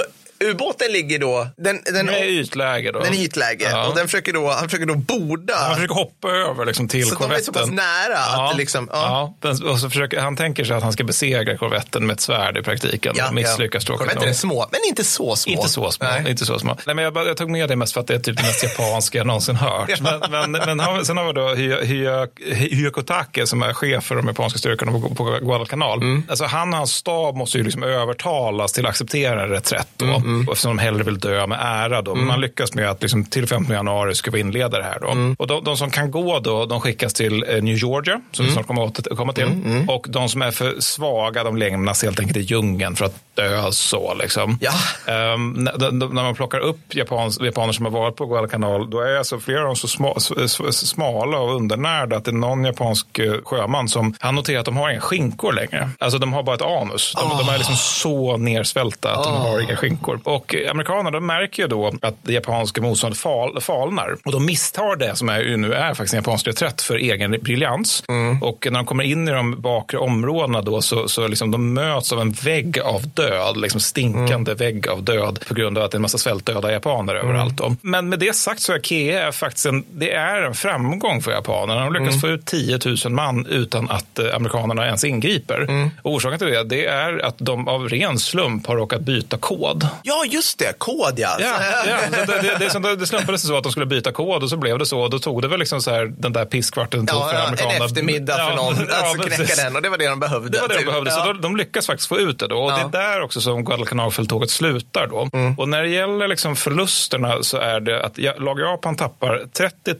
ubåten 0.51 0.93
ligger 0.93 1.19
då, 1.19 1.49
den, 1.57 1.81
den, 1.93 2.07
med 2.07 2.31
ytläge 2.31 2.93
då. 2.93 3.01
den 3.01 3.13
är 3.13 3.17
i 3.19 3.25
ytläge 3.25 3.69
Ja. 3.71 3.87
och 3.89 3.95
den 3.97 4.07
försöker 4.09 4.33
då, 4.33 4.49
han 4.51 4.69
försöker 4.69 4.87
då 4.87 4.95
borda. 4.95 5.55
Han 5.57 5.75
försöker 5.75 5.95
hoppa 5.95 6.29
över 6.29 6.65
liksom, 6.67 6.89
till 6.89 7.05
Så 7.09 7.15
de 7.15 7.15
är 7.25 7.27
korvetten. 7.29 7.45
så 7.45 7.53
pass 7.53 7.71
nära 7.71 8.19
att 8.19 8.51
det 8.53 8.57
liksom, 8.59 8.89
ja. 8.93 9.35
ja. 9.43 9.49
den- 9.49 9.63
och 9.69 9.79
så 9.79 9.91
försöker, 9.91 10.21
han 10.21 10.37
tänker 10.37 10.65
sig 10.65 10.77
att 10.77 10.83
han 10.83 10.93
ska 10.93 11.05
besegra 11.05 11.57
korvetten 11.57 12.07
med 12.07 12.15
ett 12.15 12.21
svärd 12.21 12.57
i 12.57 12.63
praktiken. 12.63 13.15
Ja, 13.19 13.33
misslyckas 13.33 13.85
tråkigt 13.85 14.09
Korvetter 14.09 14.29
är 14.29 14.33
små, 14.33 14.69
men 14.73 14.81
inte 14.89 15.05
så 15.05 15.37
små. 15.37 15.53
Inte 15.53 15.69
så 15.69 15.91
små. 15.91 16.07
Nej. 16.07 16.31
Inte 16.31 16.47
så 16.47 16.59
små. 16.59 16.77
Nej, 16.87 16.95
men 16.95 17.05
jag, 17.05 17.17
jag 17.17 17.37
tog 17.37 17.51
med 17.51 17.69
det 17.69 17.77
mest 17.77 17.93
för 17.93 18.01
att 18.01 18.07
det 18.07 18.15
är 18.15 18.19
typ 18.19 18.37
det 18.37 18.43
mest 18.43 18.63
japanska 18.63 19.19
jag 19.19 19.27
någonsin 19.27 19.57
hört. 19.57 20.01
Men, 20.31 20.51
men, 20.53 20.77
men 20.77 21.05
sen 21.05 21.17
har 21.17 21.27
vi 21.27 21.33
då 21.33 21.49
Hy- 21.49 21.83
Hy- 21.83 22.75
Hyakotake 22.75 23.47
som 23.47 23.63
är 23.63 23.73
chef 23.73 24.05
för 24.05 24.17
de 24.17 24.27
japanska 24.27 24.59
styrkorna 24.59 24.93
på, 24.93 25.15
på 25.15 25.25
Guadalcanal. 25.25 25.99
Mm. 26.03 26.23
Alltså 26.29 26.45
han 26.45 26.73
och 26.73 26.79
hans 26.79 26.93
stab 26.95 27.37
måste 27.37 27.59
ju 27.59 27.65
liksom 27.65 27.83
övertalas 27.83 28.73
till 28.73 28.87
att 28.87 28.91
acceptera 28.91 29.43
en 29.43 29.49
reträtt 29.49 29.89
då. 29.97 30.05
Mm, 30.07 30.34
Och 30.41 30.53
Eftersom 30.53 30.77
de 30.77 30.83
hellre 30.83 31.03
vill 31.05 31.19
dö 31.19 31.47
med 31.47 31.59
ära 31.63 32.03
då. 32.03 32.15
Men 32.15 32.27
man 32.27 32.41
lyckas 32.41 32.75
med 32.75 32.91
att 32.91 33.03
liksom 33.03 33.25
till 33.25 33.47
15 33.49 33.75
januari 33.75 34.15
ska 34.15 34.31
vi 34.31 34.41
inleda 34.41 34.79
det 34.79 34.85
här 34.85 34.99
då. 35.01 35.09
Mm. 35.11 35.37
Och 35.39 35.47
de, 35.47 35.65
de 35.65 35.77
som 35.77 35.91
kan 35.91 36.11
gå 36.11 36.39
då, 36.39 36.67
de 36.67 36.81
skickas 36.81 37.15
till 37.15 37.45
eh, 37.49 37.63
New 37.63 37.77
Georgia, 37.77 38.21
som 38.33 38.45
vi 38.47 38.51
snart 38.53 38.67
kommer 38.67 38.85
att 38.87 39.09
komma 39.17 39.33
till. 39.33 39.45
Mm, 39.45 39.89
Och 39.89 40.07
de 40.09 40.29
som 40.29 40.43
är 40.43 40.51
för 40.51 40.81
svaga, 40.81 41.45
de 41.45 41.57
lämnas 41.57 42.03
helt 42.03 42.21
enkelt 42.21 42.37
i 42.37 42.41
djungeln 42.41 42.97
för 42.97 43.05
att 43.05 43.15
dö 43.35 43.73
så 43.73 44.15
liksom. 44.15 44.59
Ja. 44.61 44.73
Ehm, 45.07 45.53
när, 45.53 46.23
man 46.23 46.35
plockar 46.35 46.59
upp 46.59 46.95
japans, 46.95 47.41
japaner 47.41 47.73
som 47.73 47.85
har 47.85 47.93
varit 47.93 48.17
på 48.17 48.27
Guadalcanal, 48.27 48.91
då 48.91 49.01
är 49.01 49.17
alltså 49.19 49.39
flera 49.41 49.61
av 49.61 49.67
dem 49.67 49.77
så 49.77 49.89
sma, 49.89 50.15
s- 50.17 50.31
s- 50.69 50.89
smala 50.89 51.39
och 51.39 51.55
undernärda 51.57 52.17
att 52.17 52.25
det 52.25 52.31
är 52.31 52.33
någon 52.33 52.65
japansk 52.65 53.19
eh, 53.19 53.33
sjöman 53.45 53.89
som 53.89 54.15
han 54.21 54.35
noterar 54.35 54.59
att 54.61 54.65
de 54.67 54.77
har 54.77 54.91
inga 54.91 55.01
skinkor 55.01 55.53
längre. 55.53 55.91
Alltså 55.99 56.19
de 56.19 56.33
har 56.33 56.43
bara 56.43 56.55
ett 56.57 56.63
anus. 56.63 57.15
De, 57.17 57.39
de 57.47 57.53
är 57.53 57.59
liksom 57.59 57.77
så 57.77 58.37
nersvälta 58.37 59.13
att 59.17 59.25
de 59.25 59.33
har 59.37 59.61
inga 59.61 59.77
skinkor. 59.77 60.14
Och 60.25 60.55
eh, 60.55 60.71
amerikanerna 60.71 61.11
de 61.11 61.27
märker 61.27 61.63
ju 61.63 61.69
då 61.69 61.93
att 62.03 62.15
det 62.23 62.33
japanska 62.33 62.83
motståndet 62.83 63.19
fal, 63.19 63.61
falnar. 63.61 64.17
Och 64.25 64.33
de 64.33 64.47
misstar 64.47 64.97
det 64.97 65.17
som 65.17 65.29
är, 65.29 65.57
nu 65.57 65.75
är 65.75 65.95
faktiskt 65.95 66.15
en 66.15 66.19
japansk 66.19 66.47
reträtt 66.47 66.83
för 66.83 66.97
egen 66.97 67.31
briljans. 67.31 68.05
Och 68.43 68.67
när 68.71 68.79
de 68.79 68.87
kommer 68.87 69.05
in 69.05 69.29
i 69.29 69.31
de 69.31 69.61
bakre 69.61 69.99
områdena 69.99 70.63
då 70.63 70.83
så, 70.83 71.09
så 71.09 71.29
liksom 71.29 71.51
de 71.51 71.75
möts 71.75 72.13
av 72.13 72.21
en 72.21 72.33
vägg 72.33 72.79
av 72.79 73.09
död, 73.09 73.57
liksom 73.57 73.81
stinkande 73.81 74.55
vägg 74.55 74.89
av 74.89 75.03
död 75.03 75.45
på 75.49 75.55
grund 75.55 75.79
av 75.79 75.85
att 75.85 75.91
det 75.91 75.95
är 75.95 75.99
en 75.99 76.03
massa 76.03 76.19
svältdöda 76.19 76.73
japaner 76.73 77.15
överallt. 77.15 77.57
Då. 77.57 77.77
Men 77.81 78.09
med 78.09 78.19
det 78.19 78.37
sagt 78.37 78.61
så 78.61 78.73
är 78.73 78.81
Kea 78.81 79.33
faktiskt 79.33 79.67
en, 79.67 79.85
det 79.93 80.13
är 80.13 80.43
en 80.43 80.55
framgång 80.55 81.23
för 81.23 81.31
japanerna. 81.31 81.85
De 81.85 81.93
lyckas 81.93 82.21
få 82.21 82.29
ut 82.29 82.47
10 82.47 82.79
000 83.05 83.13
man 83.13 83.47
utan 83.47 83.91
att 83.91 84.19
eh, 84.19 84.35
amerikanerna 84.35 84.87
ens 84.87 85.05
ingriper. 85.05 85.91
Och 86.03 86.13
orsaken 86.13 86.39
till 86.39 86.49
det, 86.49 86.65
det 86.65 86.87
är 86.87 87.25
att 87.25 87.35
de 87.39 87.69
av 87.69 87.89
ren 87.89 88.19
slump 88.19 88.67
har 88.67 88.77
råkat 88.77 89.01
byta 89.01 89.37
kod. 89.39 89.89
Ja, 90.07 90.25
just 90.29 90.59
det. 90.59 90.79
Kod, 90.79 91.15
ja. 91.19 91.37
Ja, 91.41 91.57
ja. 91.87 91.97
Det, 92.27 92.27
det, 92.43 92.59
det, 92.83 92.97
det 92.97 93.07
slumpades 93.07 93.43
så 93.47 93.57
att 93.57 93.63
de 93.63 93.73
skulle 93.73 93.87
byta 93.87 94.13
kod 94.13 94.43
och 94.43 94.51
så 94.51 94.57
blev 94.57 94.79
det 94.79 94.87
så. 94.87 95.01
Och 95.01 95.11
då 95.11 95.19
tog 95.19 95.43
det 95.43 95.49
väl 95.49 95.59
liksom 95.59 95.83
så 95.83 95.91
här, 95.91 96.05
den 96.19 96.33
där 96.33 96.45
pisskvarten 96.45 97.07
tog 97.07 97.19
Ja, 97.21 97.29
för 97.29 97.35
ja, 97.39 97.43
amerikanerna. 97.47 97.77
en 97.77 97.83
eftermiddag 97.85 98.37
för 98.37 98.57
någon 98.57 98.75
alltså, 98.91 99.29
knäcka 99.37 99.55
den 99.65 99.77
och 99.77 99.83
det 99.83 99.89
var 99.89 99.99
det 99.99 100.09
de 100.09 100.21
behövde. 100.21 100.49
Det 100.51 100.61
var 100.61 100.69
det 100.69 100.75
de 100.75 100.79
Typ. 100.79 100.87
behövde, 100.89 101.11
så 101.11 101.19
Ja. 101.27 101.33
de, 101.33 101.57
lyckas 101.57 101.87
faktiskt 101.87 102.09
få 102.09 102.19
ut 102.19 102.39
det 102.39 102.47
då. 102.47 102.57
Och 102.59 102.73
Ja. 102.73 102.89
det 102.93 102.99
är 102.99 103.03
där 103.03 103.23
också 103.23 103.41
som 103.41 103.65
Guadalcanalfälttåget 103.65 104.51
slutar 104.51 105.07
då. 105.07 105.29
Mm. 105.33 105.59
Och 105.59 105.69
när 105.69 105.83
det 105.83 105.89
gäller 105.89 106.29
liksom 106.29 106.57
förlusterna 106.57 107.43
så 107.43 107.57
är 107.57 107.81
det 107.81 108.05
att 108.05 108.19
ja- 108.19 108.35
lag 108.39 108.61
Japan 108.61 108.97
tappar 108.97 109.43
30 109.53 109.95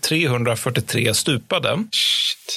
343 0.00 1.14
stupade. 1.14 1.84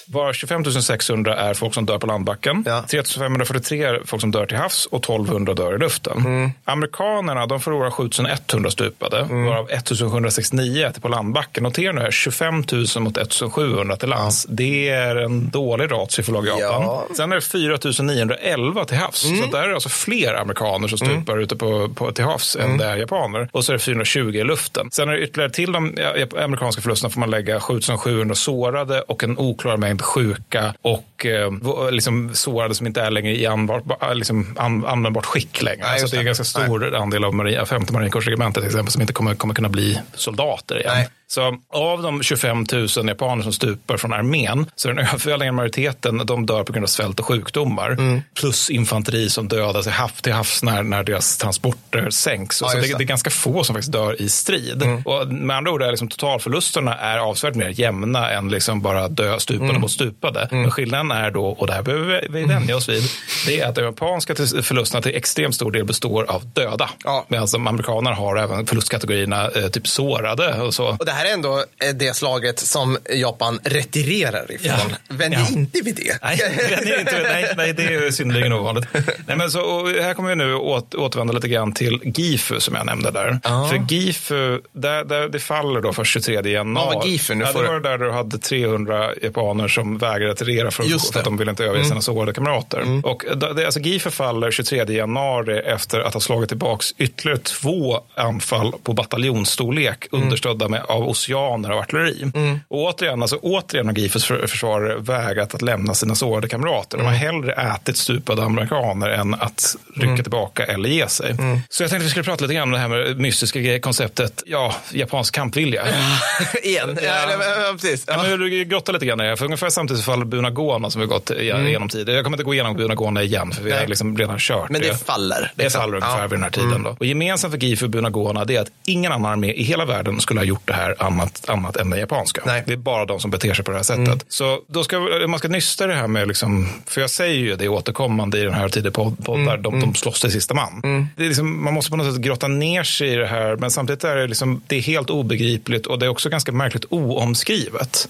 Var 0.07 0.33
25 0.33 0.63
600 0.81 1.35
är 1.37 1.53
folk 1.53 1.73
som 1.73 1.85
dör 1.85 1.97
på 1.97 2.07
landbacken. 2.07 2.63
Ja. 2.67 2.83
3 2.89 3.03
543 3.03 3.83
är 3.83 4.01
folk 4.05 4.21
som 4.21 4.31
dör 4.31 4.45
till 4.45 4.57
havs 4.57 4.85
och 4.85 5.03
1200 5.03 5.53
dör 5.53 5.75
i 5.75 5.79
luften. 5.79 6.17
Mm. 6.17 6.51
Amerikanerna 6.65 7.45
de 7.45 7.59
förlorar 7.59 7.91
7 7.91 8.09
100 8.53 8.71
stupade, 8.71 9.23
varav 9.23 9.71
1 9.71 9.89
769 9.89 10.85
är 10.95 10.99
på 11.01 11.07
landbacken. 11.07 11.63
Notera 11.63 11.91
nu 11.91 12.01
här, 12.01 12.11
25 12.11 12.63
000 12.71 12.85
mot 13.03 13.17
1 13.17 13.33
700 13.51 13.95
till 13.95 14.09
lands. 14.09 14.45
Det 14.49 14.89
är 14.89 15.15
en 15.15 15.49
dålig 15.49 15.91
ratio 15.91 16.23
för 16.23 16.31
lag 16.31 16.45
Japan. 16.47 16.81
Ja. 16.83 17.05
Sen 17.17 17.31
är 17.31 17.35
det 17.35 17.41
4 17.41 17.77
911 18.03 18.85
till 18.85 18.97
havs. 18.97 19.19
Så 19.21 19.45
där 19.51 19.63
är 19.63 19.67
det 19.67 19.73
alltså 19.73 19.89
fler 19.89 20.33
amerikaner 20.33 20.87
som 20.87 20.97
stupar 20.97 21.37
ute 21.37 21.55
på, 21.55 21.89
på, 21.89 22.11
till 22.11 22.23
havs 22.25 22.55
än 22.55 22.77
det 22.77 22.85
är 22.85 22.95
japaner. 22.95 23.49
Och 23.51 23.65
så 23.65 23.71
är 23.71 23.73
det 23.73 23.79
420 23.83 24.19
i 24.35 24.43
luften. 24.43 24.89
Sen 24.91 25.09
är 25.09 25.13
det 25.13 25.21
ytterligare 25.21 25.51
till 25.51 25.71
de 25.71 25.95
amerikanska 26.43 26.81
förlusterna 26.81 27.09
får 27.09 27.19
man 27.19 27.29
lägga 27.29 27.59
7700 27.59 28.35
sårade 28.35 29.01
och 29.01 29.23
en 29.23 29.37
oklar 29.37 29.77
mängd 29.77 30.01
sjuka 30.01 30.73
och 30.81 31.25
eh, 31.25 31.51
liksom 31.91 32.29
sårade 32.33 32.75
som 32.75 32.87
inte 32.87 33.01
är 33.01 33.11
längre 33.11 33.35
i 33.37 33.45
användbart, 33.45 33.83
ba- 33.99 34.13
liksom 34.13 34.55
an, 34.59 34.85
användbart 34.85 35.25
skick 35.25 35.61
längre. 35.61 35.85
Nej, 35.85 36.01
just 36.01 36.13
det 36.13 36.19
är 36.19 36.23
ganska 36.23 36.43
stor 36.53 36.95
andel 36.95 37.23
av 37.23 37.35
marin, 37.35 37.65
femte 37.65 37.93
marinkårsregementet 37.93 38.63
till 38.63 38.69
exempel 38.69 38.91
som 38.91 39.01
inte 39.01 39.13
kommer, 39.13 39.35
kommer 39.35 39.53
kunna 39.53 39.69
bli 39.69 40.01
soldater 40.13 40.79
igen. 40.79 40.91
Nej. 40.95 41.09
Så 41.33 41.57
av 41.73 42.01
de 42.01 42.23
25 42.23 42.65
000 42.71 42.87
japaner 43.07 43.43
som 43.43 43.53
stupar 43.53 43.97
från 43.97 44.13
armén 44.13 44.65
så 44.75 44.89
är 44.89 44.93
den 44.93 45.05
överväldigande 45.07 45.51
majoriteten 45.51 46.21
de 46.25 46.45
dör 46.45 46.63
på 46.63 46.73
grund 46.73 46.83
av 46.83 46.87
svält 46.87 47.19
och 47.19 47.25
sjukdomar. 47.25 47.91
Mm. 47.91 48.21
Plus 48.39 48.69
infanteri 48.69 49.29
som 49.29 49.47
dödas 49.47 49.87
i 49.87 49.89
hav, 49.89 50.11
till 50.21 50.33
havs 50.33 50.63
när, 50.63 50.83
när 50.83 51.03
deras 51.03 51.37
transporter 51.37 52.09
sänks. 52.09 52.61
Ja, 52.61 52.67
så 52.69 52.77
det, 52.77 52.97
det. 52.97 53.03
är 53.03 53.07
ganska 53.07 53.29
få 53.29 53.63
som 53.63 53.73
faktiskt 53.75 53.91
dör 53.93 54.21
i 54.21 54.29
strid. 54.29 54.83
Och 55.05 55.27
med 55.27 55.57
andra 55.57 55.71
ord 55.71 55.81
är 55.83 55.89
liksom 55.89 56.07
totalförlusterna 56.07 56.97
är 56.97 57.17
avsevärt 57.17 57.55
mer 57.55 57.79
jämna 57.79 58.31
än 58.31 58.49
liksom 58.49 58.81
bara 58.81 59.07
dö 59.07 59.39
stupade 59.39 59.69
Mm. 59.69 59.81
mot 59.81 59.91
stupade. 59.91 60.47
Men 60.51 60.71
skillnaden 60.71 61.11
är 61.11 61.31
då, 61.31 61.45
och 61.45 61.67
det 61.67 61.73
här 61.73 61.81
behöver 61.83 62.27
vi- 62.29 62.43
vänja 62.43 62.75
oss 62.77 62.89
vid, 62.89 63.03
det 63.47 63.59
är 63.59 63.67
att 63.69 63.75
de 63.75 63.81
japanska 63.81 64.35
förlusterna 64.35 65.01
till 65.01 65.15
extremt 65.15 65.55
stor 65.55 65.71
del 65.71 65.85
består 65.85 66.23
av 66.23 66.45
döda. 66.53 66.89
Medan 67.27 67.47
de 67.51 67.67
amerikanerna 67.67 68.15
har 68.15 68.35
även 68.35 68.67
förlustkategorierna 68.67 69.49
eh, 69.49 69.67
typ 69.67 69.87
sårade 69.87 70.61
och 70.61 70.73
så. 70.73 70.85
Och 70.87 71.05
det 71.05 71.11
här 71.11 71.22
är 71.25 71.33
ändå 71.33 71.57
eh, 71.57 71.89
det 71.95 72.15
slaget 72.15 72.59
som 72.59 72.97
Japan 73.13 73.59
retirerar 73.63 74.51
ifrån. 74.51 74.95
Vänd 75.09 75.33
Ja. 75.33 75.47
inte 75.51 75.81
vid 75.81 75.95
det. 75.95 76.17
Nej, 76.23 76.37
det 76.37 76.91
är 76.93 76.99
inte, 76.99 77.19
nej, 77.23 77.53
nej, 77.57 77.73
det 77.73 77.83
är 77.83 78.11
synnerligen 78.11 78.53
ovanligt. 78.53 78.85
Nej, 79.27 79.37
men 79.37 79.51
så, 79.51 79.87
här 80.01 80.13
kommer 80.13 80.29
vi 80.29 80.35
nu 80.35 80.53
åt, 80.55 80.95
återvända 80.95 81.33
lite 81.33 81.47
grann 81.47 81.73
till 81.73 81.99
GIFU 82.03 82.59
som 82.59 82.75
jag 82.75 82.85
nämnde 82.85 83.11
där. 83.11 83.39
För 83.69 83.85
GIFU, 83.93 84.61
där, 84.73 85.03
där 85.05 85.29
det 85.29 85.39
faller 85.39 85.81
då 85.81 85.93
för 85.93 86.03
23 86.03 86.33
januari. 86.51 86.85
Vad 86.85 86.95
var 86.95 87.05
GIFU? 87.07 87.33
Nu 87.35 87.45
ja, 87.45 87.61
det 87.61 87.67
var 87.67 87.79
där 87.79 87.97
du 87.97 88.11
hade 88.11 88.37
300 88.37 89.09
japaner 89.21 89.67
som 89.67 89.97
vägrade 89.97 90.31
retirera 90.31 90.71
för, 90.71 90.83
för 91.13 91.19
att 91.19 91.25
de 91.25 91.37
ville 91.37 91.51
inte 91.51 91.63
överge 91.63 91.79
Mm. 91.79 91.89
sina 91.89 92.01
sårade 92.01 92.33
kamrater. 92.33 93.01
Och 93.03 93.23
då- 93.35 93.53
det, 93.53 93.65
alltså 93.65 93.79
GIFU 93.79 94.09
faller 94.09 94.51
23 94.51 94.83
januari 94.93 95.59
efter 95.59 95.99
att 95.99 96.13
ha 96.13 96.21
slagit 96.21 96.49
tillbaka 96.49 96.83
ytterligare 96.97 97.39
två 97.39 98.01
anfall 98.15 98.73
på 98.83 98.93
bataljonsstorlek 98.93 100.07
understödda 100.11 100.67
med, 100.67 100.81
av 100.87 101.03
oceaner 101.13 101.71
och 101.71 101.79
artilleri. 101.79 102.31
Och 102.67 102.77
återigen, 102.83 103.21
alltså, 103.21 103.35
återigen 103.41 103.87
har 103.87 104.19
för, 104.19 104.47
försvarare 104.47 104.95
vägrat 104.99 105.55
att 105.55 105.61
lämna 105.61 105.93
sina 105.93 106.15
sårade 106.15 106.47
kamrater. 106.47 106.97
De 106.97 107.05
har 107.05 107.13
hellre 107.13 107.53
ätit 107.53 107.97
stupade 107.97 108.43
amerikaner 108.43 109.09
än 109.09 109.33
att 109.33 109.75
rycka 109.95 110.23
tillbaka 110.23 110.63
eller 110.65 110.89
ge 110.89 111.07
sig. 111.07 111.35
Så 111.69 111.83
jag 111.83 111.89
tänkte 111.89 112.03
vi 112.03 112.09
skulle 112.09 112.23
prata 112.23 112.41
lite 112.41 112.53
grann 112.53 112.63
om 112.67 112.71
det 112.71 112.77
här 112.79 112.87
med 112.87 113.19
mystiska 113.19 113.59
gre- 113.59 113.79
konceptet, 113.79 114.43
ja, 114.45 114.75
japansk 114.91 115.35
kampvilja. 115.35 115.83
Igen. 116.63 116.97
Ja. 117.03 117.09
Ja, 117.29 117.43
ja, 117.67 117.71
precis. 117.73 118.03
Ja. 118.07 118.23
men 118.23 118.39
du 118.39 118.63
grottar 118.63 118.93
lite 118.93 119.05
grann 119.05 119.21
i 119.21 119.23
det. 119.23 119.37
För 119.37 119.45
ungefär 119.45 119.69
samtidigt 119.69 120.03
faller 120.03 120.25
Bunagona 120.25 120.89
som 120.89 121.01
vi 121.01 121.07
gått 121.07 121.29
igenom 121.31 121.89
tidigare. 121.89 122.15
Jag 122.17 122.23
kommer 122.23 122.37
inte 122.37 122.43
gå 122.43 122.53
igenom 122.53 122.75
Bunagona 122.75 123.23
igen, 123.23 123.51
för 123.51 123.63
vi 123.63 123.71
har 123.71 123.87
liksom 123.87 124.17
redan 124.17 124.39
kört 124.39 124.69
Men 124.69 124.81
det 124.81 125.05
faller. 125.05 125.51
Det 125.55 125.69
faller 125.69 125.93
ungefär 125.95 126.17
Ja. 126.21 126.27
vid 126.27 126.29
den 126.31 126.43
här 126.43 126.49
tiden. 126.49 126.69
Mm. 126.69 126.83
Då. 126.83 126.95
Och 126.99 127.05
gemensamt 127.05 127.53
för 127.53 127.59
GIF 127.59 127.83
och 127.83 127.89
Bunagona 127.89 128.45
det 128.45 128.55
är 128.55 128.61
att 128.61 128.71
ingen 128.85 129.11
annan 129.11 129.31
armé 129.31 129.53
i 129.53 129.63
hela 129.63 129.85
världen 129.85 130.21
skulle 130.21 130.39
ha 130.39 130.45
gjort 130.45 130.61
det 130.65 130.73
här 130.73 130.92
annat, 130.99 131.49
annat 131.49 131.75
än 131.77 131.89
den 131.89 131.99
japanska. 131.99 132.41
Det 132.65 132.73
är 132.73 132.77
bara 132.77 133.05
de 133.05 133.19
som 133.19 133.31
beter 133.31 133.53
sig 133.53 133.65
på 133.65 133.71
det 133.71 133.77
här 133.77 133.83
sättet. 133.83 134.07
Mm. 134.07 134.19
Så 134.27 134.59
då 134.67 134.83
ska 134.83 134.99
man 135.27 135.39
ska 135.39 135.47
nysta 135.47 135.87
det 135.87 135.93
här 135.95 136.07
med, 136.07 136.27
liksom, 136.27 136.69
för 136.87 137.01
jag 137.01 137.09
säger 137.09 137.39
ju 137.39 137.55
det 137.55 137.67
återkommande 137.69 138.39
i 138.39 138.43
den 138.43 138.53
här 138.53 138.69
tiden 138.69 138.91
pod- 138.91 139.25
poddar, 139.25 139.53
Mm. 139.57 139.61
de, 139.61 139.79
de 139.79 139.95
slåss 139.95 140.21
till 140.21 140.31
sista 140.31 140.53
man. 140.53 140.81
Det 141.17 141.23
är 141.23 141.27
liksom, 141.27 141.63
man 141.63 141.73
måste 141.73 141.91
på 141.91 141.97
något 141.97 142.13
sätt 142.13 142.21
grotta 142.23 142.47
ner 142.47 142.83
sig 142.83 143.09
i 143.13 143.15
det 143.15 143.27
här, 143.27 143.55
men 143.55 143.71
samtidigt 143.71 144.03
är 144.03 144.15
det, 144.15 144.27
liksom, 144.27 144.61
det 144.67 144.75
är 144.75 144.81
helt 144.81 145.09
obegripligt 145.09 145.85
och 145.87 145.99
det 145.99 146.05
är 146.05 146.09
också 146.09 146.29
ganska 146.29 146.51
märkligt 146.51 146.85
oomskrivet. 146.89 148.09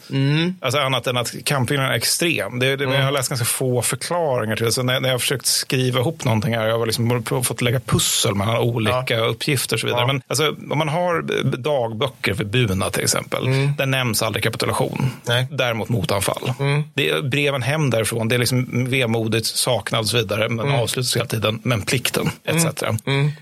Alltså 0.60 0.80
annat 0.80 1.08
än 1.08 1.18
att 1.18 1.34
kampviljan 1.46 1.86
är 1.86 1.94
extrem. 1.94 2.60
Det, 2.60 2.76
det, 2.76 2.84
Jag 2.84 3.04
har 3.04 3.12
läst 3.12 3.30
ganska 3.30 3.46
få 3.46 3.82
förklaringar 3.82 4.56
till 4.56 4.66
det. 4.66 4.72
Så 4.72 4.84
när, 4.84 5.00
när 5.00 5.10
jag 5.10 5.14
har 5.14 5.20
försökt 5.20 5.46
skriva 5.46 6.00
ihop 6.00 6.24
någonting 6.26 6.56
här, 6.56 6.68
jag 6.68 6.80
har 6.80 6.86
liksom 6.86 7.24
fått 7.44 7.62
lägga 7.62 7.80
pussel 7.80 8.36
mellan 8.36 8.58
olika 8.58 9.20
uppgifter 9.20 9.76
och 9.76 9.80
så 9.80 9.88
vidare. 9.88 10.02
Ja. 10.02 10.08
Men 10.08 10.22
alltså, 10.28 10.56
om 10.72 10.78
man 10.78 10.90
har 10.90 11.22
dagböcker 11.58 12.34
för 12.34 12.44
Buna 12.74 12.90
till 12.90 13.04
exempel, 13.04 13.46
där 13.78 13.86
nämns 13.86 14.22
aldrig 14.22 14.44
kapitulation. 14.44 15.12
Däremot 15.50 15.90
motanfall. 15.90 16.54
Det 16.94 17.10
är 17.10 17.22
breven 17.22 17.62
hem 17.62 17.90
därifrån, 17.90 18.28
det 18.28 18.36
är 18.36 18.40
liksom 18.40 18.86
vemodigt, 18.90 19.46
saknad 19.46 20.02
och 20.02 20.08
så 20.08 20.18
vidare, 20.18 20.50
men 20.50 20.72
avslutas 20.72 21.16
hela 21.16 21.26
tiden. 21.26 21.60
Men 21.64 21.82
plikten, 21.82 22.30
etc. 22.46 22.66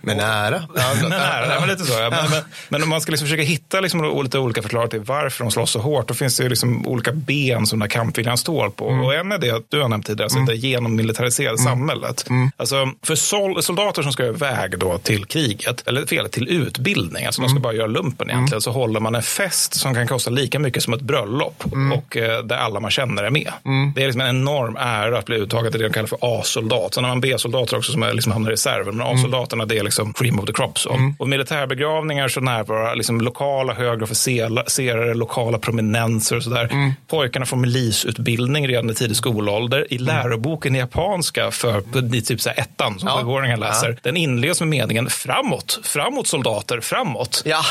Men 0.01 0.17
nära. 0.17 0.63
Men 1.01 1.09
nära, 1.09 1.47
nej, 1.47 1.57
men 1.59 1.69
lite 1.69 1.83
så. 1.83 1.93
Ja. 1.93 2.09
Men, 2.09 2.31
men, 2.31 2.41
men 2.69 2.83
om 2.83 2.89
man 2.89 3.01
ska 3.01 3.11
liksom 3.11 3.27
försöka 3.27 3.43
hitta 3.43 3.79
liksom 3.79 4.23
lite 4.23 4.39
olika 4.39 4.61
förklaringar 4.61 4.89
till 4.89 4.99
varför 4.99 5.43
de 5.43 5.51
slåss 5.51 5.71
så 5.71 5.79
hårt, 5.79 6.07
då 6.07 6.13
finns 6.13 6.37
det 6.37 6.43
ju 6.43 6.49
liksom 6.49 6.87
olika 6.87 7.11
ben 7.11 7.65
som 7.65 7.79
den 7.79 7.81
här 7.81 7.89
kampviljan 7.89 8.37
står 8.37 8.69
på. 8.69 8.85
Och 8.85 9.13
en 9.15 9.31
är 9.31 9.37
det 9.37 9.51
att 9.51 9.65
du 9.69 9.81
har 9.81 9.89
nämnt 9.89 10.05
tidigare, 10.05 10.25
alltså 10.25 10.39
det 10.39 10.55
genommilitariserade 10.55 11.57
samhället. 11.57 12.25
Alltså 12.57 12.91
för 13.03 13.15
sol, 13.15 13.63
soldater 13.63 14.01
som 14.01 14.13
ska 14.13 14.25
iväg 14.25 14.79
då 14.79 14.97
till 14.97 15.25
kriget, 15.25 15.87
eller 15.87 16.05
fel, 16.05 16.29
till 16.29 16.47
utbildning, 16.49 17.25
alltså 17.25 17.41
de 17.41 17.49
ska 17.49 17.59
bara 17.59 17.73
göra 17.73 17.87
lumpen 17.87 18.29
egentligen, 18.29 18.61
så 18.61 18.71
håller 18.71 18.99
man 18.99 19.15
en 19.21 19.25
fest 19.25 19.73
som 19.73 19.93
kan 19.93 20.07
kosta 20.07 20.29
lika 20.29 20.59
mycket 20.59 20.83
som 20.83 20.93
ett 20.93 21.01
bröllop 21.01 21.63
och 21.93 22.17
eh, 22.17 22.43
där 22.43 22.57
alla 22.57 22.79
man 22.79 22.91
känner 22.91 23.23
är 23.23 23.29
med. 23.29 23.51
Det 23.95 24.01
är 24.01 24.05
liksom 24.05 24.21
en 24.21 24.27
enorm 24.27 24.77
ära 24.79 25.17
att 25.17 25.25
bli 25.25 25.35
uttagen 25.35 25.71
till 25.71 25.81
det 25.81 25.87
de 25.87 25.93
kallar 25.93 26.07
för 26.07 26.17
A-soldat. 26.21 26.93
Sen 26.93 27.03
har 27.03 27.11
man 27.11 27.21
B-soldater 27.21 27.77
också 27.77 27.91
som 27.91 28.03
är, 28.03 28.13
liksom 28.13 28.31
hamnar 28.31 28.49
i 28.49 28.53
reserven, 28.53 28.97
men 28.97 29.07
A-soldaterna 29.07 29.65
det 29.65 29.77
är 29.77 29.83
liksom 29.83 30.13
cream 30.13 30.39
of 30.39 30.45
the 30.45 30.53
crop. 30.53 30.79
Så. 30.79 31.13
Och 31.19 31.29
militärbegravningar 31.29 32.27
så 32.27 32.39
närvarar 32.39 32.95
liksom 32.95 33.21
lokala 33.21 33.73
högre 33.73 34.03
officerare, 34.03 35.13
lokala 35.13 35.57
prominenser 35.57 36.35
och 36.35 36.43
sådär. 36.43 36.93
Pojkarna 37.07 37.45
får 37.45 37.57
milisutbildning 37.57 38.67
redan 38.67 38.89
i 38.89 38.93
tidig 38.93 39.17
skolålder. 39.17 39.93
I 39.93 39.97
läroboken 39.97 40.75
i 40.75 40.79
japanska 40.79 41.51
för 41.51 41.83
i 42.15 42.21
typ 42.21 42.41
så 42.41 42.49
här 42.49 42.59
ettan 42.59 42.99
som 42.99 43.09
sjuåringen 43.09 43.59
läser. 43.59 43.99
Den 44.03 44.17
inleds 44.17 44.59
med 44.59 44.67
meningen 44.67 45.09
framåt, 45.09 45.79
framåt 45.83 46.27
soldater, 46.27 46.79
framåt. 46.79 47.41
Ja. 47.45 47.61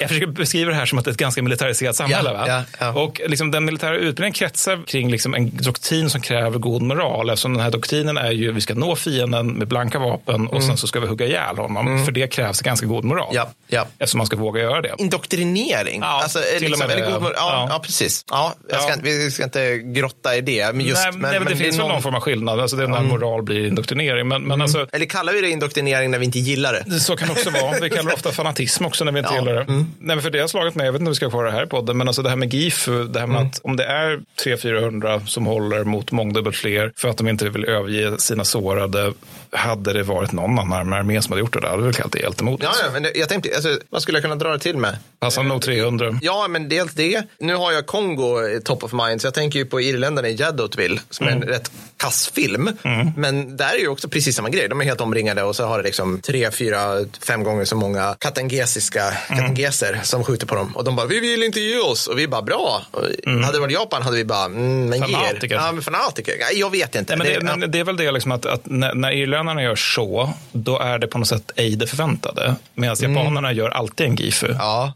Jag 0.00 0.08
försöker 0.08 0.26
beskriva 0.26 0.70
det 0.70 0.76
här 0.76 0.86
som 0.86 0.95
att 0.98 1.04
det 1.04 1.08
är 1.08 1.12
ett 1.12 1.18
ganska 1.18 1.42
militariserat 1.42 1.96
samhälle. 1.96 2.30
Ja, 2.34 2.46
va? 2.46 2.64
ja. 2.80 2.92
Och 2.92 3.20
liksom 3.26 3.50
den 3.50 3.64
militära 3.64 3.96
utbildningen 3.96 4.32
kretsar 4.32 4.82
kring 4.86 5.10
liksom 5.10 5.34
en 5.34 5.56
doktrin 5.56 6.10
som 6.10 6.20
kräver 6.20 6.58
god 6.58 6.82
moral. 6.82 7.30
Eftersom 7.30 7.52
den 7.52 7.62
här 7.62 7.70
doktrinen 7.70 8.16
är 8.16 8.30
ju 8.30 8.52
vi 8.52 8.60
ska 8.60 8.74
nå 8.74 8.96
fienden 8.96 9.52
med 9.52 9.68
blanka 9.68 9.98
vapen 9.98 10.46
och 10.46 10.62
sen 10.62 10.76
så 10.76 10.86
ska 10.86 11.00
vi 11.00 11.06
hugga 11.06 11.26
ihjäl 11.26 11.58
honom. 11.58 12.04
För 12.04 12.12
det 12.12 12.26
krävs 12.26 12.60
ganska 12.60 12.86
god 12.86 13.04
moral. 13.04 13.30
Ja, 13.32 13.48
ja. 13.68 13.86
Eftersom 13.98 14.18
man 14.18 14.26
ska 14.26 14.36
våga 14.36 14.60
göra 14.60 14.80
det. 14.80 14.94
Indoktrinering? 14.98 16.00
Ja, 16.00 16.22
alltså, 16.22 16.38
till 16.38 16.56
och 16.56 16.60
liksom, 16.60 16.86
med 16.86 16.96
är 16.96 17.00
det 17.00 17.06
det, 17.06 17.12
god 17.12 17.22
moral? 17.22 17.34
ja, 17.36 17.66
ja. 17.70 17.78
precis. 17.78 18.24
Ja, 18.30 18.54
ska, 18.68 18.94
Vi 19.02 19.30
ska 19.30 19.44
inte 19.44 19.78
grotta 19.78 20.36
i 20.36 20.40
det. 20.40 20.74
Men 20.74 20.86
just, 20.86 21.02
nej, 21.02 21.12
men, 21.12 21.20
nej, 21.20 21.40
men 21.40 21.48
det 21.48 21.56
finns 21.56 21.76
är 21.76 21.82
väl 21.82 21.88
någon 21.88 22.02
form 22.02 22.14
av 22.14 22.20
skillnad. 22.20 22.60
Alltså 22.60 22.76
det 22.76 22.82
är 22.82 22.88
när 22.88 23.02
moral 23.02 23.42
blir 23.42 23.66
indoktrinering. 23.66 24.28
Men, 24.28 24.42
men 24.42 24.62
alltså, 24.62 24.86
Eller 24.92 25.06
kallar 25.06 25.32
vi 25.32 25.40
det 25.40 25.50
indoktrinering 25.50 26.10
när 26.10 26.18
vi 26.18 26.24
inte 26.24 26.38
gillar 26.38 26.72
det? 26.72 27.00
Så 27.00 27.16
kan 27.16 27.28
det 27.28 27.34
också 27.34 27.50
vara. 27.50 27.80
Vi 27.80 27.90
kallar 27.90 28.10
det 28.10 28.14
ofta 28.14 28.32
fanatism 28.32 28.84
också 28.84 29.04
när 29.04 29.12
vi 29.12 29.18
inte 29.18 29.34
gillar 29.34 29.54
det. 29.54 29.64
Nej, 29.66 29.86
men 29.98 30.22
för 30.22 30.30
det 30.30 30.40
har 30.40 30.48
slagit 30.48 30.74
mig, 30.74 30.85
jag 30.86 30.92
vet 30.92 31.00
inte 31.00 31.08
om 31.08 31.12
vi 31.12 31.16
ska 31.16 31.30
kvar 31.30 31.44
det 31.44 31.50
här 31.50 31.64
i 31.64 31.66
podden, 31.66 31.96
men 31.96 32.08
alltså 32.08 32.22
det 32.22 32.28
här 32.28 32.36
med 32.36 32.54
GIFU, 32.54 33.04
det 33.04 33.20
här 33.20 33.26
med 33.26 33.42
att 33.42 33.60
om 33.64 33.76
det 33.76 33.84
är 33.84 34.20
300-400 34.44 35.26
som 35.26 35.46
håller 35.46 35.84
mot 35.84 36.12
mångdubbelt 36.12 36.56
fler 36.56 36.92
för 36.96 37.08
att 37.08 37.16
de 37.16 37.28
inte 37.28 37.48
vill 37.48 37.64
överge 37.64 38.18
sina 38.18 38.44
sårade, 38.44 39.12
hade 39.56 39.92
det 39.92 40.02
varit 40.02 40.32
någon 40.32 40.58
annan 40.58 40.92
armé 40.92 41.22
som 41.22 41.32
hade 41.32 41.40
gjort 41.40 41.52
det 41.52 41.60
där, 41.60 41.66
det 41.66 41.70
hade 41.70 41.82
väl 41.82 41.92
kallat 41.94 42.12
det 42.12 42.18
hjältemodigt. 42.18 42.62
Ja, 42.64 42.72
ja, 42.84 43.00
men 43.00 43.10
jag 43.14 43.28
tänkte, 43.28 43.50
alltså, 43.54 43.78
vad 43.90 44.02
skulle 44.02 44.16
jag 44.18 44.22
kunna 44.22 44.34
dra 44.36 44.48
det 44.52 44.58
till 44.58 44.76
med? 44.76 44.96
Passande 45.20 45.48
nog 45.48 45.62
300. 45.62 46.18
Ja, 46.22 46.46
men 46.48 46.68
dels 46.68 46.92
det. 46.94 47.22
Nu 47.38 47.54
har 47.54 47.72
jag 47.72 47.86
Kongo 47.86 48.48
i 48.48 48.60
top 48.64 48.84
of 48.84 48.92
mind, 48.92 49.20
så 49.20 49.26
jag 49.26 49.34
tänker 49.34 49.58
ju 49.58 49.64
på 49.66 49.80
Irländarna 49.80 50.28
i 50.28 50.34
Jaddotville, 50.34 51.00
som 51.10 51.26
är 51.26 51.30
en 51.30 51.42
rätt 51.42 51.70
kass 51.96 52.30
film. 52.34 52.70
Men 53.16 53.56
där 53.56 53.74
är 53.74 53.78
ju 53.78 53.88
också 53.88 54.08
precis 54.08 54.36
samma 54.36 54.48
grej. 54.50 54.68
De 54.68 54.80
är 54.80 54.84
helt 54.84 55.00
omringade 55.00 55.42
och 55.42 55.56
så 55.56 55.64
har 55.66 55.78
det 55.78 55.84
liksom 55.84 56.20
tre, 56.20 56.50
fyra, 56.50 56.78
fem 57.26 57.44
gånger 57.44 57.64
så 57.64 57.76
många 57.76 58.16
katangesiska 58.20 59.10
katangeser 59.28 60.00
som 60.02 60.24
skjuter 60.24 60.46
på 60.46 60.54
dem. 60.54 60.76
Och 60.76 60.84
de 60.84 60.96
bara, 60.96 61.06
vi 61.06 61.20
vill 61.20 61.42
inte 61.42 61.60
ge 61.60 61.78
oss. 61.78 62.06
Och 62.06 62.18
vi 62.18 62.28
bara, 62.28 62.42
bra. 62.42 62.82
Och 62.90 63.02
Hade 63.44 63.52
det 63.52 63.60
varit 63.60 63.72
Japan 63.72 64.02
hade 64.02 64.16
vi 64.16 64.24
bara, 64.24 64.44
mm, 64.44 64.88
men 64.88 65.02
er. 65.02 65.06
Fanatiker. 65.06 65.54
Ja, 65.56 65.72
men 65.72 65.82
fanatiker. 65.82 66.34
Jag 66.54 66.70
vet 66.70 66.94
inte. 66.94 67.16
Nej, 67.16 67.26
men 67.38 67.44
det, 67.44 67.52
Det- 67.52 67.56
men 67.60 67.70
det 67.70 67.78
är 67.80 67.84
väl 67.84 67.96
det 67.96 68.12
liksom 68.12 68.32
att, 68.32 68.46
att 68.46 68.60
när, 68.64 68.94
när 68.94 69.10
irländarna 69.46 69.62
gör 69.62 69.76
så, 69.76 70.30
då 70.52 70.78
är 70.78 70.98
det 70.98 71.06
på 71.06 71.18
något 71.18 71.28
sätt 71.28 71.50
ej 71.56 71.76
det 71.76 71.86
förväntade. 71.86 72.56
Medan 72.74 72.96
japanerna 73.00 73.52
gör 73.52 73.70
alltid 73.70 74.06
en 74.06 74.16
gifu. 74.16 74.46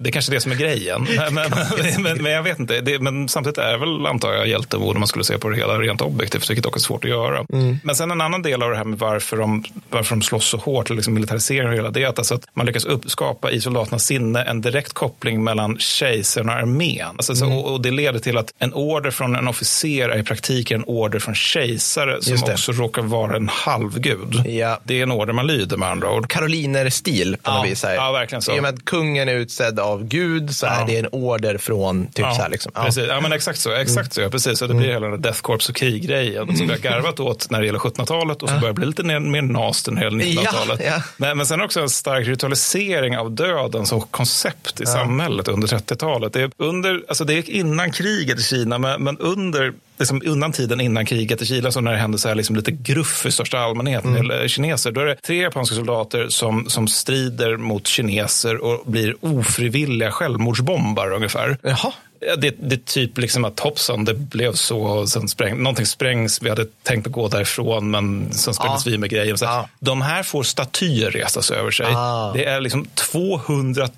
Det 0.00 0.08
är 0.08 0.12
kanske 0.12 0.32
det 0.32 0.40
som 0.40 0.52
är 0.52 0.56
grejen. 0.56 1.06
Men, 1.30 1.34
men, 1.34 1.50
men, 2.02 2.22
men 2.22 2.32
jag 2.32 2.42
vet 2.42 2.58
inte. 2.58 2.80
Det, 2.80 2.98
men 2.98 3.28
samtidigt 3.28 3.58
är 3.58 3.72
det 3.72 3.78
väl, 3.78 4.06
antar 4.06 4.32
jag, 4.32 4.48
hjältemod 4.48 4.96
om 4.96 5.00
man 5.00 5.06
skulle 5.06 5.24
se 5.24 5.38
på 5.38 5.48
det 5.48 5.56
hela 5.56 5.78
rent 5.78 6.00
objektivt, 6.00 6.50
vilket 6.50 6.64
dock 6.64 6.76
är 6.76 6.80
svårt 6.80 7.04
att 7.04 7.10
göra. 7.10 7.44
Men 7.82 7.94
sen 7.94 8.10
en 8.10 8.20
annan 8.20 8.42
del 8.42 8.62
av 8.62 8.70
det 8.70 8.76
här 8.76 8.84
med 8.84 8.98
varför 8.98 9.36
de, 9.36 9.64
varför 9.90 10.16
de 10.16 10.22
slåss 10.22 10.46
så 10.46 10.56
hårt, 10.56 10.90
liksom 10.90 11.14
militariseringen 11.14 11.70
och 11.70 11.76
hela 11.76 11.90
det, 11.90 12.02
är 12.02 12.08
att, 12.08 12.18
alltså 12.18 12.34
att 12.34 12.46
man 12.54 12.66
lyckas 12.66 12.84
uppskapa 12.84 13.50
i 13.50 13.60
soldaternas 13.60 14.04
sinne 14.04 14.42
en 14.42 14.60
direkt 14.60 14.92
koppling 14.92 15.44
mellan 15.44 15.78
kejsaren 15.78 16.48
och 16.48 16.54
armén. 16.54 17.06
Alltså, 17.16 17.34
så, 17.34 17.52
och, 17.52 17.72
och 17.72 17.80
det 17.82 17.90
leder 17.90 18.18
till 18.18 18.38
att 18.38 18.52
en 18.58 18.74
order 18.74 19.10
från 19.10 19.36
en 19.36 19.48
officer 19.48 20.08
är 20.08 20.18
i 20.18 20.22
praktiken 20.22 20.80
en 20.80 20.84
order 20.86 21.18
från 21.18 21.34
kejsare 21.34 22.22
som 22.22 22.52
också 22.52 22.72
råkar 22.72 23.02
vara 23.02 23.36
en 23.36 23.48
halvgud. 23.48 24.29
Ja. 24.44 24.80
Det 24.84 24.98
är 24.98 25.02
en 25.02 25.12
order 25.12 25.32
man 25.32 25.46
lyder 25.46 25.76
med 25.76 25.88
andra 25.88 26.10
ord. 26.10 26.28
Karoliner-stil 26.28 27.36
på 27.42 27.50
något 27.50 27.58
Ja, 27.64 27.70
vis. 27.70 27.82
Här. 27.82 27.94
ja, 27.94 28.12
verkligen 28.12 28.42
så. 28.42 28.54
I 28.56 28.58
och 28.58 28.62
med 28.62 28.74
att 28.74 28.84
kungen 28.84 29.28
är 29.28 29.34
utsedd 29.34 29.80
av 29.80 30.04
Gud 30.04 30.54
så 30.56 30.66
är 30.66 30.86
det 30.86 30.98
en 30.98 31.06
order 31.12 31.58
från 31.58 32.06
typ 32.06 32.26
så 32.26 32.42
här. 32.42 32.48
Liksom. 32.48 32.72
Ja. 32.74 32.84
Precis, 32.84 33.04
ja, 33.08 33.20
men 33.20 33.32
exakt 33.32 33.58
så. 33.60 33.72
Exakt 33.72 34.12
så 34.12 34.20
ja, 34.20 34.28
precis. 34.28 34.58
Så 34.58 34.66
det 34.66 34.74
blir 34.74 34.88
hela 34.88 35.00
den 35.00 35.10
där 35.10 35.18
Death 35.28 35.40
Corps 35.40 35.68
och 35.68 35.76
krig-grejen 35.76 36.56
som 36.56 36.66
vi 36.66 36.72
har 36.72 36.80
garvat 36.80 37.20
åt 37.20 37.50
när 37.50 37.60
det 37.60 37.66
gäller 37.66 37.78
1700-talet 37.78 38.42
och 38.42 38.48
så 38.48 38.54
börjar 38.54 38.68
det 38.68 38.74
bli 38.74 38.86
lite 38.86 39.02
mer- 39.02 39.20
mer 39.20 39.42
nast 39.42 39.90
när 39.90 40.00
det 40.00 40.04
gäller 40.04 40.24
1900-talet. 40.24 40.80
Ja, 40.84 40.86
ja. 40.86 41.02
Men, 41.16 41.36
men 41.36 41.46
sen 41.46 41.60
också 41.60 41.80
en 41.80 41.90
stark 41.90 42.26
ritualisering 42.26 43.18
av 43.18 43.30
döden 43.30 43.86
som 43.86 44.00
koncept 44.00 44.80
i 44.80 44.86
samhället 44.86 45.48
under 45.48 45.60
under 45.60 45.94
30-talet. 45.94 46.32
Det 46.32 46.42
är, 46.42 46.50
under, 46.56 47.02
alltså 47.08 47.24
det 47.24 47.34
är 47.34 47.50
innan 47.50 47.92
kriget 47.92 48.38
i 48.38 48.42
Kina, 48.42 48.78
men, 48.78 49.02
men 49.04 49.18
under 49.18 49.72
liksom 50.00 50.22
undan 50.26 50.52
tiden 50.52 50.80
innan 50.80 51.06
kriget 51.06 51.42
i 51.42 51.46
Chile, 51.46 51.72
så 51.72 51.80
när 51.80 51.92
det 51.92 51.98
hände 51.98 52.18
så 52.18 52.28
här 52.28 52.34
liksom 52.34 52.56
lite 52.56 52.70
gruff 52.72 53.26
i 53.26 53.32
största 53.32 53.58
allmänhet 53.58 54.04
Mm. 54.04 54.16
eller 54.20 54.48
kineser, 54.48 54.92
då 54.92 55.00
är 55.00 55.04
det 55.06 55.14
tre 55.14 55.42
japanska 55.42 55.76
soldater 55.76 56.28
som, 56.28 56.68
som 56.70 56.88
strider 56.88 57.56
mot 57.56 57.86
kineser 57.86 58.56
och 58.64 58.82
blir 58.86 59.14
ofrivilliga 59.20 60.10
självmordsbombare 60.10 61.16
ungefär. 61.16 61.58
Jaha. 61.62 61.92
Ja, 62.22 62.36
Det, 62.36 62.54
det 62.58 62.74
är 62.74 62.80
typ 62.92 63.18
liksom 63.18 63.44
att 63.44 63.60
hoppsan, 63.60 64.04
det 64.04 64.14
blev 64.14 64.52
så. 64.52 64.80
Och 64.80 65.08
sen 65.08 65.28
spräng, 65.28 65.62
någonting 65.62 65.86
sprängs, 65.86 66.42
vi 66.42 66.48
hade 66.48 66.66
tänkt 66.82 67.06
att 67.06 67.12
gå 67.12 67.28
därifrån 67.28 67.90
men 67.90 68.32
sen 68.32 68.54
sprängdes 68.54 68.86
Ja. 68.86 68.90
vi 68.92 68.98
med 68.98 69.10
grejer. 69.10 69.36
Så 69.36 69.64
De 69.78 70.02
här 70.02 70.22
får 70.22 70.42
statyer 70.42 71.10
resas 71.10 71.50
över 71.50 71.70
sig. 71.70 71.86
Ah. 71.86 72.32
Det 72.34 72.44
är 72.44 72.60
liksom 72.60 72.86
200 72.94 73.88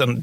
000 0.00 0.22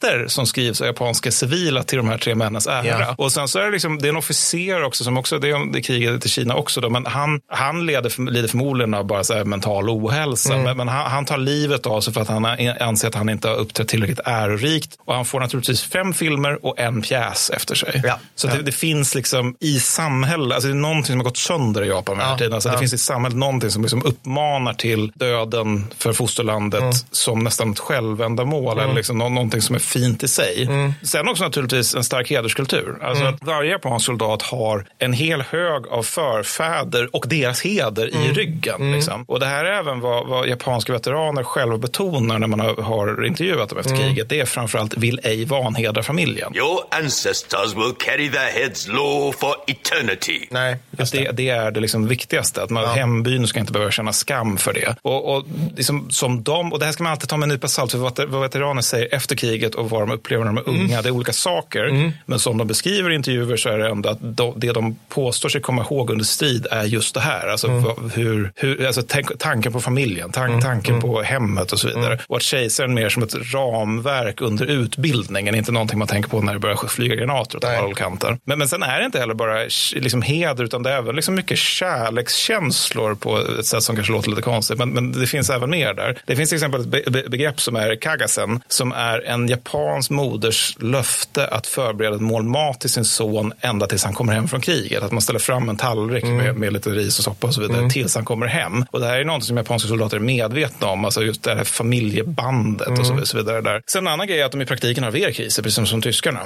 dikter 0.00 0.28
som 0.28 0.46
skrivs 0.46 0.80
av 0.80 0.86
japanska 0.86 1.30
civila 1.30 1.82
till 1.82 1.96
de 1.98 2.08
här 2.08 2.18
tre 2.18 2.34
männens 2.34 2.66
ära. 2.66 2.86
Ja. 3.00 3.14
Och 3.18 3.32
sen 3.32 3.48
så 3.48 3.58
är 3.58 3.64
det, 3.64 3.70
liksom, 3.70 3.98
det 3.98 4.06
är 4.06 4.10
en 4.10 4.16
officer 4.16 4.82
också, 4.84 5.04
som 5.04 5.18
också, 5.18 5.38
det 5.38 5.48
är, 5.50 5.72
det 5.72 5.78
är 5.78 5.82
kriget 5.82 6.26
i 6.26 6.28
Kina 6.28 6.54
också, 6.54 6.80
då, 6.80 6.90
men 6.90 7.06
han, 7.06 7.40
han 7.48 7.86
leder, 7.86 8.30
lider 8.30 8.48
förmodligen 8.48 8.94
av 8.94 9.04
bara 9.06 9.24
så 9.24 9.34
här 9.34 9.44
mental 9.44 9.88
ohälsa. 9.90 10.52
Mm. 10.52 10.64
Men, 10.64 10.76
men 10.76 10.88
han, 10.88 11.10
han 11.10 11.24
tar 11.24 11.38
livet 11.38 11.86
av 11.86 12.00
sig 12.00 12.12
för 12.14 12.20
att 12.20 12.28
han 12.28 12.44
anser 12.80 13.08
att 13.08 13.14
han 13.14 13.28
inte 13.28 13.48
har 13.48 13.56
uppträtt 13.56 13.88
tillräckligt 13.88 14.20
ärorikt. 14.24 14.96
Och 15.04 15.14
han 15.14 15.24
får 15.24 15.40
naturligtvis 15.40 15.82
fem 15.82 16.12
filmer 16.14 16.66
och 16.66 16.78
en 16.78 17.02
pjäs 17.02 17.50
efter 17.50 17.74
sig. 17.74 18.02
Så 18.34 18.46
Det, 18.46 18.62
det 18.62 18.72
finns 18.72 19.14
liksom 19.14 19.56
i 19.60 19.80
samhället, 19.80 20.54
alltså 20.54 20.68
det 20.68 20.74
är 20.74 20.76
någonting 20.76 21.06
som 21.06 21.16
har 21.16 21.24
gått 21.24 21.36
sönder 21.36 21.84
i 21.84 21.88
Japan 21.88 22.16
med 22.16 22.24
den 22.24 22.30
här 22.30 22.38
tiden. 22.38 22.52
Alltså 22.54 22.68
Det 22.68 22.74
Ja. 22.74 22.78
finns 22.78 22.92
i 22.92 22.98
samhället 22.98 23.38
någonting 23.38 23.70
som 23.70 23.82
liksom 23.82 24.02
uppmanar 24.04 24.72
till 24.74 25.12
döden 25.14 25.86
för 25.98 26.12
fosterlandet 26.12 26.94
som 27.10 27.38
nästan 27.44 27.70
ett 27.72 27.78
självändamål 27.78 28.70
Mm. 28.72 28.84
eller 28.84 28.94
liksom 28.94 29.18
nå- 29.18 29.28
någonting 29.28 29.62
som 29.62 29.74
är 29.74 29.78
fint 29.90 30.22
i 30.22 30.28
sig. 30.28 30.68
Sen 31.02 31.28
också 31.28 31.44
naturligtvis 31.44 31.94
en 31.94 32.04
stark 32.04 32.30
hederskultur. 32.30 32.98
Alltså 33.02 33.22
Mm. 33.24 33.34
att 33.34 33.44
varje 33.44 33.70
japansk 33.70 34.06
soldat 34.06 34.42
har 34.42 34.84
en 34.98 35.12
hel 35.12 35.40
hög 35.42 35.86
av 35.86 36.02
förfäder 36.02 37.08
och 37.16 37.24
deras 37.28 37.60
heder 37.60 38.06
i 38.08 38.16
Mm. 38.16 38.34
ryggen. 38.34 38.92
Liksom. 38.92 39.24
Och 39.28 39.40
det 39.40 39.46
här 39.46 39.64
är 39.64 39.78
även 39.78 40.00
vad, 40.00 40.26
vad 40.28 40.48
japanska 40.48 40.92
veteraner 40.92 41.42
själva 41.42 41.78
betonar 41.78 42.38
när 42.38 42.46
man 42.46 42.60
har, 42.60 42.74
har 42.82 43.24
intervjuat 43.24 43.68
dem 43.68 43.78
efter 43.78 43.92
Mm. 43.94 44.02
kriget. 44.06 44.28
Det 44.28 44.40
är 44.40 44.46
framförallt 44.46 44.96
vill 44.96 45.20
ej 45.24 45.44
vanhedra 45.44 46.02
familjen. 46.02 46.56
Your 46.56 46.80
ancestors 46.90 47.74
will 47.74 47.92
carry 47.98 48.30
their 48.30 48.50
heads 48.62 48.88
low 48.88 49.32
for 49.32 49.54
eternity. 49.66 50.46
Nej, 50.50 50.76
Att 50.98 51.12
det, 51.12 51.30
det 51.32 51.48
är 51.48 51.70
det 51.70 51.80
liksom 51.80 52.08
viktigaste. 52.08 52.62
Att 52.62 52.70
man, 52.70 52.88
Hembyn 52.88 53.46
ska 53.46 53.60
inte 53.60 53.72
behöva 53.72 53.90
känna 53.90 54.12
skam 54.12 54.56
för 54.56 54.72
det. 54.72 54.96
Och, 55.02 55.36
och, 55.36 55.44
liksom, 55.76 56.10
som 56.10 56.42
de, 56.42 56.72
och 56.72 56.78
det 56.78 56.84
här 56.84 56.92
ska 56.92 57.02
man 57.02 57.12
alltid 57.12 57.28
ta 57.28 57.36
med 57.36 57.42
en 57.46 57.48
nypa 57.54 57.68
salt. 57.68 57.90
För 57.90 57.98
vad, 57.98 58.20
vad 58.28 58.40
veteraner 58.40 58.82
säger 58.82 59.14
efter 59.14 59.36
kriget 59.36 59.74
och 59.80 59.90
vad 59.90 60.02
de 60.02 60.10
upplever 60.10 60.44
när 60.44 60.52
de 60.52 60.58
är 60.58 60.68
unga, 60.68 61.02
det 61.02 61.08
är 61.08 61.12
olika 61.12 61.32
saker. 61.32 62.12
Men 62.26 62.38
som 62.38 62.58
de 62.58 62.66
beskriver 62.66 63.10
i 63.10 63.14
intervjuer 63.14 63.56
så 63.56 63.68
är 63.68 63.78
det 63.78 63.88
ändå 63.88 64.08
att 64.08 64.18
de, 64.20 64.54
det 64.56 64.72
de 64.72 64.96
påstår 65.08 65.48
sig 65.48 65.60
komma 65.60 65.82
ihåg 65.82 66.10
under 66.10 66.24
strid 66.24 66.66
är 66.70 66.84
just 66.84 67.14
det 67.14 67.20
här. 67.20 67.48
Alltså, 67.48 67.68
vad, 67.68 68.12
hur, 68.12 68.52
hur, 68.56 68.86
alltså 68.86 69.02
tanken 69.38 69.72
på 69.72 69.80
familjen, 69.80 70.32
tank, 70.32 70.62
tanken 70.62 71.00
på 71.00 71.22
hemmet 71.22 71.72
och 71.72 71.78
så 71.78 71.88
vidare. 71.88 72.18
Och 72.26 72.36
att 72.36 72.42
kejsaren 72.42 72.94
mer 72.94 73.08
som 73.08 73.22
ett 73.22 73.34
ramverk 73.54 74.40
under 74.40 74.66
utbildningen, 74.66 75.54
inte 75.54 75.72
någonting 75.72 75.98
man 75.98 76.08
tänker 76.08 76.30
på 76.30 76.40
när 76.40 76.52
det 76.52 76.58
börjar 76.58 76.88
flyga 76.88 77.14
granater 77.14 77.58
åt 77.58 77.64
alla 77.64 77.94
kanter. 77.94 78.38
Men, 78.44 78.58
men 78.58 78.68
sen 78.68 78.82
är 78.82 78.98
det 78.98 79.06
inte 79.06 79.18
heller 79.18 79.34
bara 79.34 79.62
liksom 79.94 80.22
heder, 80.22 80.64
utan 80.64 80.82
det 80.82 80.90
är 80.90 80.98
även 80.98 81.16
liksom 81.16 81.34
mycket 81.34 81.58
kärlekskänslor 81.58 83.14
på 83.14 83.38
ett 83.38 83.66
sätt 83.66 83.82
som 83.82 83.96
kanske 83.96 84.12
låter 84.12 84.30
lite 84.30 84.42
konstigt. 84.42 84.78
Men, 84.78 84.90
men 84.90 85.12
det 85.12 85.26
finns 85.26 85.50
även 85.50 85.70
mer 85.70 85.94
där. 85.94 86.18
Det 86.26 86.36
finns 86.36 86.48
till 86.48 86.56
exempel 86.56 86.80
ett 86.80 86.86
be 86.86 87.02
be 87.10 87.28
begrepp 87.28 87.60
som 87.60 87.76
är 87.76 87.96
kagasen, 87.96 88.60
som 88.68 88.92
är 88.92 89.26
en 89.26 89.48
japansk 89.48 89.69
moders 90.10 90.76
löfte 90.80 91.46
att 91.46 91.66
förbereda 91.66 92.14
ett 92.16 92.22
mål 92.22 92.42
mat 92.42 92.80
till 92.80 92.90
sin 92.90 93.04
son 93.04 93.52
ända 93.60 93.86
tills 93.86 94.04
han 94.04 94.14
kommer 94.14 94.32
hem 94.32 94.48
från 94.48 94.60
kriget. 94.60 95.02
Att 95.02 95.12
man 95.12 95.20
ställer 95.22 95.38
fram 95.38 95.68
en 95.68 95.76
tallrik 95.76 96.24
med, 96.24 96.56
med 96.56 96.72
lite 96.72 96.90
ris 96.90 97.18
och 97.18 97.24
soppa 97.24 97.46
och 97.46 97.54
så 97.54 97.60
vidare 97.60 97.90
tills 97.90 98.14
han 98.14 98.24
kommer 98.24 98.46
hem. 98.46 98.84
Och 98.90 99.00
det 99.00 99.06
här 99.06 99.18
är 99.18 99.24
något 99.24 99.44
som 99.44 99.56
japanska 99.56 99.88
soldater 99.88 100.16
är 100.16 100.20
medvetna 100.20 100.88
om, 100.88 101.04
alltså 101.04 101.22
just 101.22 101.42
det 101.42 101.54
här 101.54 101.64
familjebandet 101.64 102.88
och 102.98 103.06
så, 103.06 103.26
så 103.26 103.36
vidare. 103.36 103.60
Där. 103.60 103.82
Sen 103.86 104.06
en 104.06 104.12
annan 104.12 104.26
grej 104.26 104.40
är 104.40 104.44
att 104.44 104.52
de 104.52 104.60
i 104.62 104.66
praktiken 104.66 105.04
har 105.04 105.10
VR-kriser, 105.10 105.62
precis 105.62 105.74
som, 105.76 105.86
som 105.86 106.02
tyskarna. 106.02 106.40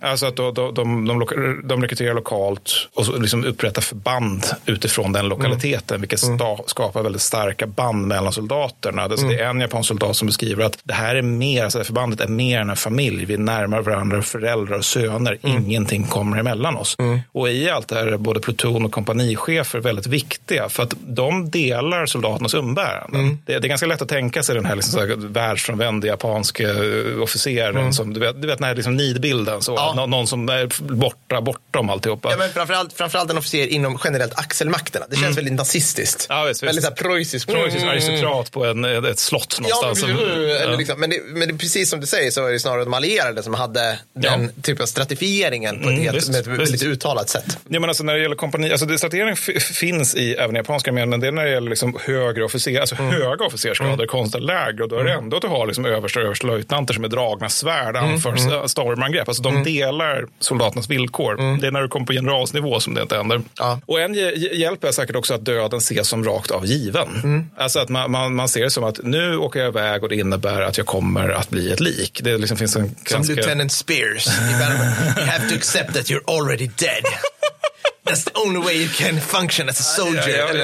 Alltså 0.00 0.26
att 0.26 0.36
då, 0.36 0.50
då, 0.50 0.70
de, 0.70 1.06
de, 1.08 1.22
loka- 1.22 1.60
de 1.64 1.82
rekryterar 1.82 2.14
lokalt 2.14 2.88
och 2.94 3.06
så 3.06 3.18
liksom 3.18 3.44
upprättar 3.44 3.82
förband 3.82 4.46
utifrån 4.66 5.12
den 5.12 5.28
lokaliteten, 5.28 6.00
vilket 6.00 6.20
sta, 6.20 6.58
skapar 6.66 7.02
väldigt 7.02 7.22
starka 7.22 7.66
band 7.66 8.06
mellan 8.06 8.32
soldaterna. 8.32 9.02
Alltså 9.02 9.26
Det 9.26 9.40
är 9.40 9.50
en 9.50 9.60
japansk 9.60 9.88
soldat 9.88 10.16
som 10.16 10.26
beskriver 10.26 10.64
att 10.64 10.78
det 10.82 10.94
här 10.94 11.14
är 11.14 11.22
mer, 11.22 11.64
alltså 11.64 11.84
förbandet 11.84 12.20
är 12.20 12.28
mer 12.28 12.64
än 12.66 12.70
en 12.70 12.76
familj. 12.76 13.24
Vi 13.24 13.36
närmar 13.36 13.82
varandra 13.82 14.22
föräldrar 14.22 14.76
och 14.78 14.84
söner. 14.84 15.38
Ingenting 15.42 16.04
kommer 16.06 16.38
emellan 16.38 16.76
oss. 16.76 16.96
Och 17.32 17.48
i 17.48 17.70
allt 17.70 17.88
det 17.88 17.94
här 17.94 18.06
är 18.06 18.16
både 18.16 18.40
pluton 18.40 18.84
och 18.84 18.92
kompanichefer 18.92 19.78
väldigt 19.78 20.06
viktiga 20.06 20.68
för 20.68 20.82
att 20.82 20.94
de 21.06 21.50
delar 21.50 22.06
soldaternas 22.06 22.54
umbäranden. 22.54 23.38
Det, 23.46 23.58
det 23.58 23.66
är 23.66 23.68
ganska 23.68 23.86
lätt 23.86 24.02
att 24.02 24.08
tänka 24.08 24.42
sig 24.42 24.54
den 24.54 24.64
här, 24.64 24.76
liksom 24.76 24.92
så 24.92 25.06
här 25.06 25.14
världsfrånvände 25.16 26.06
japanske 26.06 26.64
eh, 26.64 27.22
officeren 27.22 27.92
som 27.92 28.12
du 28.14 28.20
vet, 28.20 28.42
du 28.42 28.48
vet 28.48 28.58
den 28.58 28.64
här 28.66 28.74
liksom 28.74 28.96
nidbilden. 28.96 29.62
Så, 29.62 29.94
Nå- 29.94 30.06
Någon 30.06 30.26
som 30.26 30.48
är 30.48 30.92
borta, 30.94 31.40
bortom 31.40 31.90
alltihopa. 31.90 32.30
Ja, 32.30 32.36
men 32.38 32.50
framförallt, 32.50 32.92
framförallt 32.92 33.30
en 33.30 33.38
officer 33.38 33.66
inom 33.66 33.98
generellt 34.04 34.38
axelmakterna. 34.38 35.06
Det 35.10 35.16
känns 35.16 35.38
väldigt 35.38 35.54
nazistiskt. 35.54 36.26
Ja, 36.28 36.44
visst, 36.44 36.62
väldigt 36.62 36.84
så 36.84 36.90
här 36.90 36.96
preussiskt. 36.96 37.50
Preussisk 37.52 37.76
Mm. 37.82 37.88
aristokrat 37.88 38.52
på 38.52 38.64
en, 38.64 38.84
ett 38.84 39.18
slott 39.18 39.58
Ja, 39.58 39.62
någonstans. 39.62 40.06
men, 40.06 40.16
som- 40.16 40.26
eller 40.34 40.70
ja. 40.70 40.76
liksom, 40.76 41.00
men, 41.00 41.10
det, 41.10 41.20
men 41.26 41.48
det, 41.48 41.54
precis 41.58 41.90
som 41.90 42.00
du 42.00 42.06
säger 42.06 42.30
så 42.30 42.55
är 42.56 42.58
det 42.58 42.62
snarare 42.62 42.84
de 42.84 42.94
allierade 42.94 43.42
som 43.42 43.54
hade 43.54 43.98
den 44.14 44.52
typen 44.62 44.82
av 44.82 44.86
stratifieringen 44.86 45.74
på 45.76 45.82
ett 45.82 45.88
Mm, 45.88 46.02
helt, 46.02 46.16
visst, 46.16 46.28
med 46.30 46.40
ett 46.40 46.46
väldigt 46.46 46.70
visst. 46.74 46.84
uttalat 46.84 47.28
sätt. 47.28 47.58
Ja, 47.68 47.80
men 47.80 47.90
alltså 47.90 48.04
när 48.04 48.14
det 48.14 48.20
gäller 48.22 48.36
kompani, 48.36 48.70
alltså 48.70 48.86
det, 48.86 48.98
strategering 48.98 49.32
f- 49.32 49.62
finns 49.62 50.14
i 50.14 50.34
även 50.34 50.56
japanska 50.56 50.90
armén, 50.90 51.10
men 51.10 51.20
det 51.20 51.26
är 51.26 51.32
när 51.32 51.44
det 51.44 51.50
gäller 51.50 51.70
liksom 51.70 51.96
högre 52.04 52.44
officer, 52.44 52.80
alltså 52.80 52.94
Mm. 52.98 53.12
höga 53.12 53.44
officersgrader 53.44 54.06
kontra 54.06 54.40
lägre. 54.40 54.82
Och 54.82 54.88
då 54.88 54.98
är 54.98 55.04
det 55.04 55.12
ändå 55.12 55.36
att 55.36 55.42
du 55.42 55.48
har 55.48 55.66
liksom 55.66 55.84
översta 55.86 56.20
och 56.20 56.26
överstelöjtnanter 56.26 56.94
som 56.94 57.00
med 57.02 57.10
dragna 57.10 57.48
svärd 57.48 57.96
Mm, 57.96 58.10
anför 58.12 58.30
mm. 58.30 58.68
stormangrepp. 58.68 59.28
Alltså 59.28 59.42
de 59.42 59.64
delar 59.64 60.26
soldaternas 60.40 60.90
villkor. 60.90 61.40
Mm. 61.40 61.60
Det 61.60 61.66
är 61.66 61.70
när 61.70 61.82
du 61.82 61.88
kommer 61.88 62.06
på 62.06 62.12
generalsnivå 62.12 62.80
som 62.80 62.94
det 62.94 63.02
inte 63.02 63.16
händer. 63.16 63.40
Och 63.86 64.00
en 64.00 64.14
hj- 64.14 64.34
hj- 64.36 64.54
hjälp 64.54 64.84
är 64.84 64.92
säkert 64.92 65.16
också 65.16 65.34
att 65.34 65.44
döden 65.44 65.78
ses 65.78 66.08
som 66.08 66.24
rakt 66.24 66.50
av 66.50 66.66
given. 66.66 67.08
Mm. 67.24 67.44
Alltså 67.56 67.78
att 67.80 67.88
man, 67.88 68.10
man, 68.10 68.34
man 68.34 68.48
ser 68.48 68.62
det 68.64 68.70
som 68.70 68.84
att 68.84 69.00
nu 69.02 69.36
åker 69.36 69.60
jag 69.60 69.68
iväg 69.68 70.02
och 70.02 70.08
det 70.08 70.16
innebär 70.16 70.62
att 70.62 70.78
jag 70.78 70.86
kommer 70.86 71.28
att 71.28 71.50
bli 71.50 71.72
ett 71.72 71.80
lik. 71.80 72.20
Det 72.22 72.35
liksom 72.38 72.56
finns 72.56 72.76
en 72.76 72.88
Som 72.88 72.96
ganska... 73.04 73.34
Lieutenant 73.34 73.72
Spears. 73.72 74.26
You 74.26 75.26
have 75.26 75.48
to 75.48 75.54
accept 75.54 75.94
that 75.94 76.10
you're 76.10 76.24
already 76.26 76.66
dead. 76.66 77.04
That's 78.06 78.24
the 78.24 78.30
only 78.34 78.60
way 78.60 78.74
you 78.74 78.88
can 78.88 79.20
function 79.20 79.68
as 79.68 79.80
a 79.80 79.82
soldier. 79.82 80.38
Ja, 80.38 80.54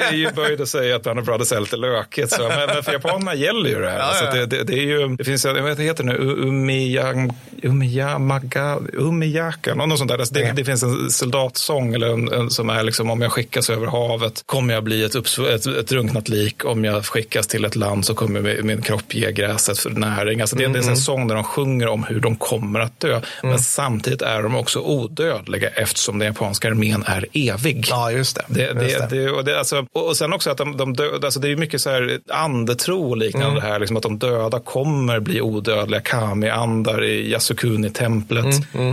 jag, 0.00 0.14
jag 0.14 0.34
böjd 0.34 0.60
att 0.60 0.68
säga 0.68 0.96
att 0.96 1.02
Banner 1.02 1.22
Brothers 1.22 1.52
är 1.52 1.60
lite 1.60 1.76
lökigt. 1.76 2.30
Så. 2.30 2.48
Men, 2.48 2.66
men 2.66 2.82
för 2.82 2.92
japanerna 2.92 3.34
gäller 3.34 3.70
ju 3.70 3.80
det 3.80 3.90
här. 3.90 3.98
Ja, 3.98 4.02
alltså 4.02 4.24
det, 4.24 4.46
det, 4.46 4.64
det, 4.64 4.72
är 4.72 4.86
ju, 4.86 5.16
det 5.16 5.24
finns, 5.24 5.44
jag 5.44 5.54
vet 5.54 5.70
inte, 5.70 5.82
heter 5.82 6.04
det 6.04 6.12
nu, 6.12 6.18
Umiyang, 6.18 7.32
Umiyamaga, 7.62 8.78
Umiyaka, 8.92 9.74
något 9.74 9.98
sånt 9.98 10.10
där. 10.10 10.18
Alltså 10.18 10.34
det, 10.34 10.52
det 10.56 10.64
finns 10.64 10.82
en 10.82 11.10
soldatsång 11.10 11.94
eller 11.94 12.12
en, 12.12 12.32
en, 12.32 12.50
som 12.50 12.70
är 12.70 12.82
liksom 12.82 13.10
om 13.10 13.20
jag 13.22 13.32
skickas 13.32 13.70
över 13.70 13.86
havet 13.86 14.42
kommer 14.46 14.74
jag 14.74 14.84
bli 14.84 15.04
ett, 15.04 15.14
uppsv- 15.14 15.54
ett, 15.54 15.66
ett 15.66 15.88
drunknat 15.88 16.28
lik. 16.28 16.64
Om 16.64 16.84
jag 16.84 17.06
skickas 17.06 17.46
till 17.46 17.64
ett 17.64 17.76
land 17.76 18.06
så 18.06 18.14
kommer 18.14 18.40
min, 18.40 18.66
min 18.66 18.82
kropp 18.82 19.14
ge 19.14 19.32
gräset 19.32 19.78
för 19.78 19.90
näring. 19.90 20.40
Alltså 20.40 20.56
det, 20.56 20.66
det 20.66 20.78
är 20.78 20.82
en 20.82 20.88
här 20.88 20.94
sång 20.94 21.28
där 21.28 21.34
de 21.34 21.44
sjunger 21.44 21.88
om 21.88 22.04
hur 22.04 22.20
de 22.20 22.36
kommer 22.36 22.80
att 22.80 23.00
dö. 23.00 23.20
Men 23.42 23.58
samtidigt 23.58 24.22
är 24.22 24.42
de 24.42 24.56
också 24.56 24.78
odödliga 24.78 25.68
eftersom 25.68 26.18
den 26.18 26.26
japanska 26.26 26.68
armén 26.68 26.89
är 27.06 27.26
evig. 27.32 27.86
Ja, 27.90 28.10
just 28.10 28.36
det. 28.36 28.44
Det, 28.48 28.72
det, 28.72 28.84
Just 28.84 29.10
det. 29.10 29.24
det, 29.24 29.30
och, 29.30 29.44
det, 29.44 29.58
alltså, 29.58 29.86
och 29.92 30.16
sen 30.16 30.32
också 30.32 30.50
att 30.50 30.56
de, 30.56 30.76
de 30.76 30.92
dö, 30.96 31.08
alltså 31.24 31.40
det 31.40 31.48
är 31.48 31.56
mycket 31.56 31.80
så 31.80 31.90
här 31.90 32.18
andetro 32.28 33.10
och 33.10 33.16
liknande 33.16 33.60
här, 33.60 33.78
liksom 33.78 33.96
att 33.96 34.02
de 34.02 34.18
döda 34.18 34.60
kommer 34.60 35.20
bli 35.20 35.40
odödliga, 35.40 36.00
kami-andar 36.00 37.04
i 37.04 37.30
Yasukuni-templet. 37.30 38.46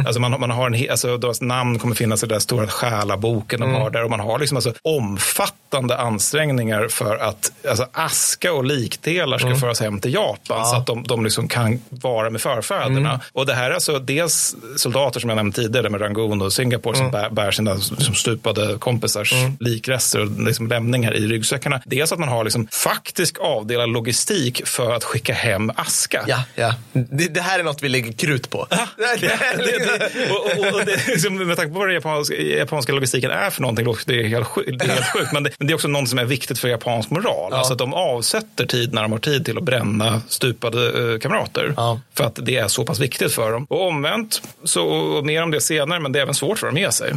Alltså 0.05 0.21
man, 0.21 0.39
man 0.39 0.51
har 0.51 0.69
en, 0.69 0.91
alltså 0.91 1.17
deras 1.17 1.41
namn 1.41 1.79
kommer 1.79 1.95
finnas 1.95 2.23
i 2.23 2.25
den 2.25 2.33
där 2.33 2.39
stora 2.39 2.67
själaboken 2.67 3.59
de 3.59 3.73
har 3.73 3.89
där 3.89 4.03
och 4.03 4.09
man 4.09 4.19
har 4.19 4.39
liksom 4.39 4.57
alltså 4.57 4.73
omfattande 4.81 5.97
ansträngningar 5.97 6.87
för 6.87 7.15
att 7.17 7.51
alltså 7.69 7.87
aska 7.91 8.53
och 8.53 8.65
likdelar 8.65 9.37
ska 9.37 9.55
föras 9.55 9.79
hem 9.81 9.99
till 9.99 10.13
Japan 10.13 10.65
så 10.65 10.75
att 10.75 10.85
de, 10.85 11.03
de 11.03 11.23
liksom 11.23 11.47
kan 11.47 11.79
vara 11.89 12.29
med 12.29 12.41
förfäderna. 12.41 13.19
Och 13.33 13.45
det 13.45 13.53
här 13.53 13.69
är 13.69 13.73
alltså 13.73 13.99
dels 13.99 14.55
soldater 14.75 15.19
som 15.19 15.29
jag 15.29 15.35
nämnde 15.37 15.55
tidigare 15.55 15.89
med 15.89 16.01
Rangoon 16.01 16.41
och 16.41 16.53
Singapore 16.53 16.97
som 16.97 17.11
bär, 17.11 17.29
bär 17.29 17.51
sina 17.51 17.77
liksom 17.91 18.15
stupade 18.15 18.77
kompisars 18.79 19.33
Mm. 19.33 19.57
likrester 19.59 20.19
och 20.21 20.43
liksom 20.43 20.67
lämningar 20.67 21.13
i 21.13 21.27
ryggsäckarna. 21.27 21.81
Dels 21.85 22.11
att 22.11 22.19
man 22.19 22.29
har 22.29 22.43
liksom 22.43 22.67
faktisk 22.71 23.39
avdelad 23.39 23.89
logistik 23.89 24.67
för 24.67 24.93
att 24.93 25.03
skicka 25.03 25.33
hem 25.33 25.71
aska. 25.75 26.23
Ja, 26.27 26.43
ja. 26.55 26.73
Det, 26.93 27.33
det 27.33 27.41
här 27.41 27.59
är 27.59 27.63
något 27.63 27.83
vi 27.83 27.89
lägger 27.89 28.11
krut 28.13 28.49
på. 28.49 28.67
det, 28.97 29.27
det, 29.57 30.31
och, 30.31 30.45
och, 30.45 30.73
och 30.79 30.85
det, 30.85 31.07
liksom, 31.07 31.47
med 31.47 31.57
tanke 31.57 31.73
på 31.73 31.79
vad 31.79 31.87
den 31.87 31.95
japanska, 31.95 32.35
japanska 32.35 32.91
logistiken 32.93 33.31
är 33.31 33.49
för 33.49 33.61
någonting, 33.61 33.85
det 34.05 34.19
är 34.19 34.27
helt, 34.27 34.47
det 34.55 34.85
är 34.85 34.89
helt 34.89 35.11
sjukt. 35.13 35.33
Men 35.33 35.43
det, 35.43 35.51
men 35.59 35.67
det 35.67 35.71
är 35.73 35.75
också 35.75 35.87
något 35.87 36.09
som 36.09 36.19
är 36.19 36.25
viktigt 36.25 36.59
för 36.59 36.67
japansk 36.67 37.09
moral. 37.09 37.53
Alltså 37.53 37.73
att 37.73 37.79
de 37.79 37.93
avsätter 37.93 38.65
tid 38.65 38.93
när 38.93 39.01
de 39.01 39.11
har 39.11 39.19
tid 39.19 39.45
till 39.45 39.57
att 39.57 39.63
bränna 39.63 40.21
stupade 40.29 41.13
eh, 41.13 41.19
kamrater. 41.19 41.73
För 42.13 42.23
att 42.23 42.39
det 42.41 42.55
är 42.57 42.67
så 42.67 42.85
pass 42.85 42.99
viktigt 42.99 43.31
för 43.33 43.51
dem. 43.51 43.65
Och 43.69 43.87
omvänt, 43.87 44.41
så, 44.63 44.87
och 44.87 45.25
mer 45.25 45.43
om 45.43 45.51
det 45.51 45.61
senare, 45.61 45.99
men 45.99 46.11
det 46.11 46.19
är 46.19 46.23
även 46.23 46.33
svårt 46.35 46.59
för 46.59 46.67
dem 46.67 46.75
att 46.75 46.81
ge 46.81 46.91
sig. 46.91 47.13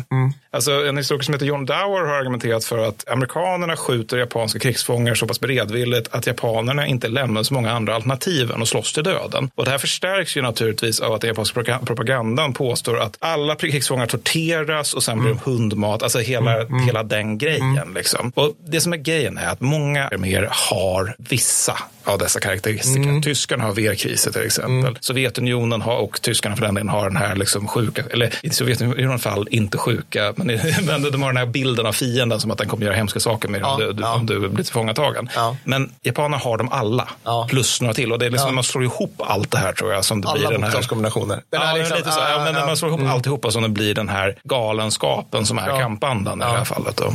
Alltså, 0.60 0.86
en 0.86 0.96
historiker 0.96 1.24
som 1.24 1.34
heter 1.34 1.46
John 1.46 1.66
Dower 1.66 2.06
har 2.06 2.14
argumenterat 2.14 2.64
för 2.64 2.78
att 2.78 3.08
amerikanerna 3.08 3.76
skjuter 3.76 4.18
japanska 4.18 4.58
krigsfångar 4.58 5.14
så 5.14 5.26
pass 5.26 5.40
beredvilligt 5.40 6.08
att 6.14 6.26
japanerna 6.26 6.86
inte 6.86 7.08
lämnar 7.08 7.42
så 7.42 7.54
många 7.54 7.72
andra 7.72 7.94
alternativ 7.94 8.50
än 8.50 8.62
att 8.62 8.68
slåss 8.68 8.92
till 8.92 9.04
döden. 9.04 9.50
Och 9.54 9.64
det 9.64 9.70
här 9.70 9.78
förstärks 9.78 10.36
ju 10.36 10.42
naturligtvis 10.42 11.00
av 11.00 11.12
att 11.12 11.20
den 11.20 11.28
japanska 11.28 11.78
propagandan 11.86 12.52
påstår 12.52 13.00
att 13.00 13.16
alla 13.18 13.56
krigsfångar 13.56 14.06
torteras 14.06 14.94
och 14.94 15.02
sen 15.02 15.20
blir 15.20 15.30
de 15.30 15.38
hundmat, 15.50 16.02
alltså 16.02 16.18
hela, 16.18 16.66
hela 16.86 17.02
den 17.02 17.38
grejen. 17.38 17.94
Liksom. 17.94 18.32
Och 18.34 18.56
det 18.66 18.80
som 18.80 18.92
är 18.92 18.96
grejen 18.96 19.38
är 19.38 19.48
att 19.48 19.60
många 19.60 20.08
arméer 20.08 20.48
har 20.50 21.14
vissa 21.18 21.76
av 22.04 22.18
dessa 22.18 22.40
karaktäristika. 22.40 23.20
Tyskarna 23.22 23.64
har 23.64 23.72
Wehrkriser 23.72 24.32
till 24.32 24.42
exempel. 24.42 24.98
Sovjetunionen 25.00 25.82
har, 25.82 25.96
och 25.96 26.22
tyskarna 26.22 26.56
för 26.56 26.64
den 26.64 26.74
delen 26.74 26.88
har 26.88 27.08
den 27.08 27.16
här 27.16 27.36
liksom 27.36 27.68
sjuka, 27.68 28.02
eller 28.10 28.34
i 28.42 28.50
Sovjetunionens 28.50 29.22
fall 29.22 29.48
inte 29.50 29.78
sjuka, 29.78 30.32
men, 30.36 30.49
men 30.86 31.02
de 31.12 31.22
har 31.22 31.28
den 31.28 31.36
här 31.36 31.46
bilden 31.46 31.86
av 31.86 31.92
fienden 31.92 32.40
som 32.40 32.50
att 32.50 32.58
den 32.58 32.68
kommer 32.68 32.84
göra 32.86 32.94
hemska 32.94 33.20
saker 33.20 33.48
med 33.48 33.60
dig 33.60 33.70
om, 33.70 33.80
du, 33.80 33.92
du, 33.92 34.04
om 34.04 34.26
du 34.26 34.38
blir 34.48 34.64
tillfångatagen. 34.64 35.28
Men 35.64 35.92
japanerna 36.02 36.36
har 36.36 36.58
dem 36.58 36.68
alla, 36.72 37.08
plus 37.48 37.80
några 37.80 37.94
till. 37.94 38.12
Och 38.12 38.18
det 38.18 38.26
är 38.26 38.30
liksom 38.30 38.46
Ja. 38.46 38.50
när 38.50 38.54
man 38.54 38.64
slår 38.64 38.84
ihop 38.84 39.14
allt 39.18 39.50
det 39.50 39.58
här 39.58 39.72
tror 39.72 39.92
jag 39.92 40.04
som 40.04 40.20
det 40.20 40.28
Alla 40.28 40.38
blir 40.38 40.48
den 40.50 40.62
här... 40.62 40.70
bokstavskombinationer. 40.70 41.34
Den 41.50 41.60
Ja, 41.60 41.66
här 41.66 41.78
liksom- 41.78 41.96
lite 41.96 42.10
så, 42.10 42.20
ja, 42.20 42.44
men 42.44 42.52
när 42.54 42.60
ja, 42.60 42.66
man 42.66 42.76
slår 42.76 42.88
ihop 42.88 43.00
mm. 43.00 43.12
alltihopa 43.12 43.50
som 43.50 43.62
det 43.62 43.68
blir 43.68 43.94
den 43.94 44.08
här 44.08 44.38
galenskapen 44.44 45.46
som 45.46 45.58
är 45.58 45.68
Ja. 45.68 45.78
kampandan 45.78 46.38
i 46.42 46.44
det 46.44 46.50
här 46.50 46.64
fallet. 46.64 46.96
Då. 46.96 47.14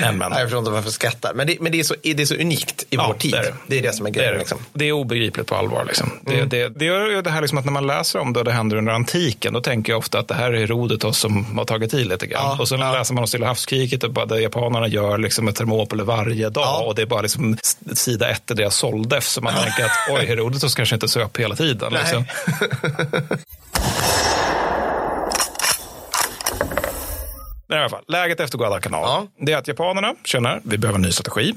men, 0.00 0.18
men. 0.18 0.32
Jag 0.32 0.40
förstår 0.42 0.58
inte 0.58 0.70
varför 0.70 0.86
jag 0.86 0.92
skrattar. 0.92 1.34
Men 1.34 1.46
det, 1.46 1.56
men 1.60 1.72
det, 1.72 1.78
är, 1.80 1.84
så, 1.84 1.94
det 2.02 2.20
är 2.22 2.26
så 2.26 2.34
unikt 2.34 2.84
i 2.90 2.96
vår 2.96 3.14
tid. 3.14 3.32
det 3.32 3.38
är 3.38 3.42
det. 3.42 3.54
Det 3.66 3.78
är 3.78 3.82
det 3.82 3.92
som 3.92 4.06
är 4.06 4.10
Det 4.10 4.18
är, 4.18 4.20
grejen. 4.20 4.32
det. 4.34 4.38
Liksom. 4.38 4.58
det 4.72 4.84
är 4.88 4.92
obegripligt 4.92 5.46
på 5.46 5.54
allvar. 5.54 5.84
Liksom. 5.84 6.10
Det, 6.22 6.34
Mm. 6.36 6.48
det, 6.48 6.68
det 6.68 6.84
gör 6.84 7.10
ju 7.10 7.22
det 7.22 7.30
här 7.30 7.40
liksom 7.40 7.58
att 7.58 7.64
när 7.64 7.72
man 7.72 7.86
läser 7.86 8.18
om 8.18 8.32
det 8.32 8.38
och 8.38 8.44
det 8.44 8.52
händer 8.52 8.76
under 8.76 8.92
antiken, 8.92 9.52
då 9.52 9.60
tänker 9.60 9.92
jag 9.92 9.98
ofta 9.98 10.18
att 10.18 10.28
det 10.28 10.34
här 10.34 10.52
är 10.52 10.58
Herodotos 10.58 11.18
som 11.18 11.58
har 11.58 11.64
tagit 11.64 11.94
i 11.96 12.04
lite 12.04 12.26
grann. 12.26 12.60
och 12.60 12.68
sen 12.68 12.80
läser 12.80 13.14
man 13.14 13.22
om 13.22 13.28
Stilla 13.28 13.46
havskriget 13.46 14.04
och 14.04 14.12
bara 14.12 14.26
där 14.26 14.36
japanerna 14.36 14.88
gör 14.88 15.18
liksom 15.18 15.48
ett 15.48 15.56
Thermopylae 15.56 16.06
varje 16.06 16.50
dag 16.50 16.86
och 16.86 16.94
det 16.94 17.02
är 17.02 17.06
bara 17.06 17.22
liksom 17.22 17.56
sida 17.94 18.28
ett 18.28 18.50
i 18.50 18.54
deras 18.54 18.76
såldef. 18.76 19.24
Så 19.24 19.40
man 19.40 19.54
tänker 19.54 19.84
att 19.84 19.90
oj, 20.10 20.26
Herodotos 20.26 20.74
kanske 20.74 20.94
inte 20.94 21.08
söp 21.08 21.36
hela 21.36 21.56
tiden. 21.56 21.92
Liksom. 21.92 22.24
Men 27.68 27.78
i 27.78 27.80
alla 27.80 27.90
fall, 27.90 28.04
läget 28.08 28.40
efter 28.40 28.58
Guadalcanal. 28.58 29.26
Det 29.40 29.52
är 29.52 29.56
att 29.56 29.68
japanerna 29.68 30.14
känner 30.24 30.60
vi 30.64 30.78
behöver 30.78 30.98
en 30.98 31.02
ny 31.02 31.12
strategi. 31.12 31.54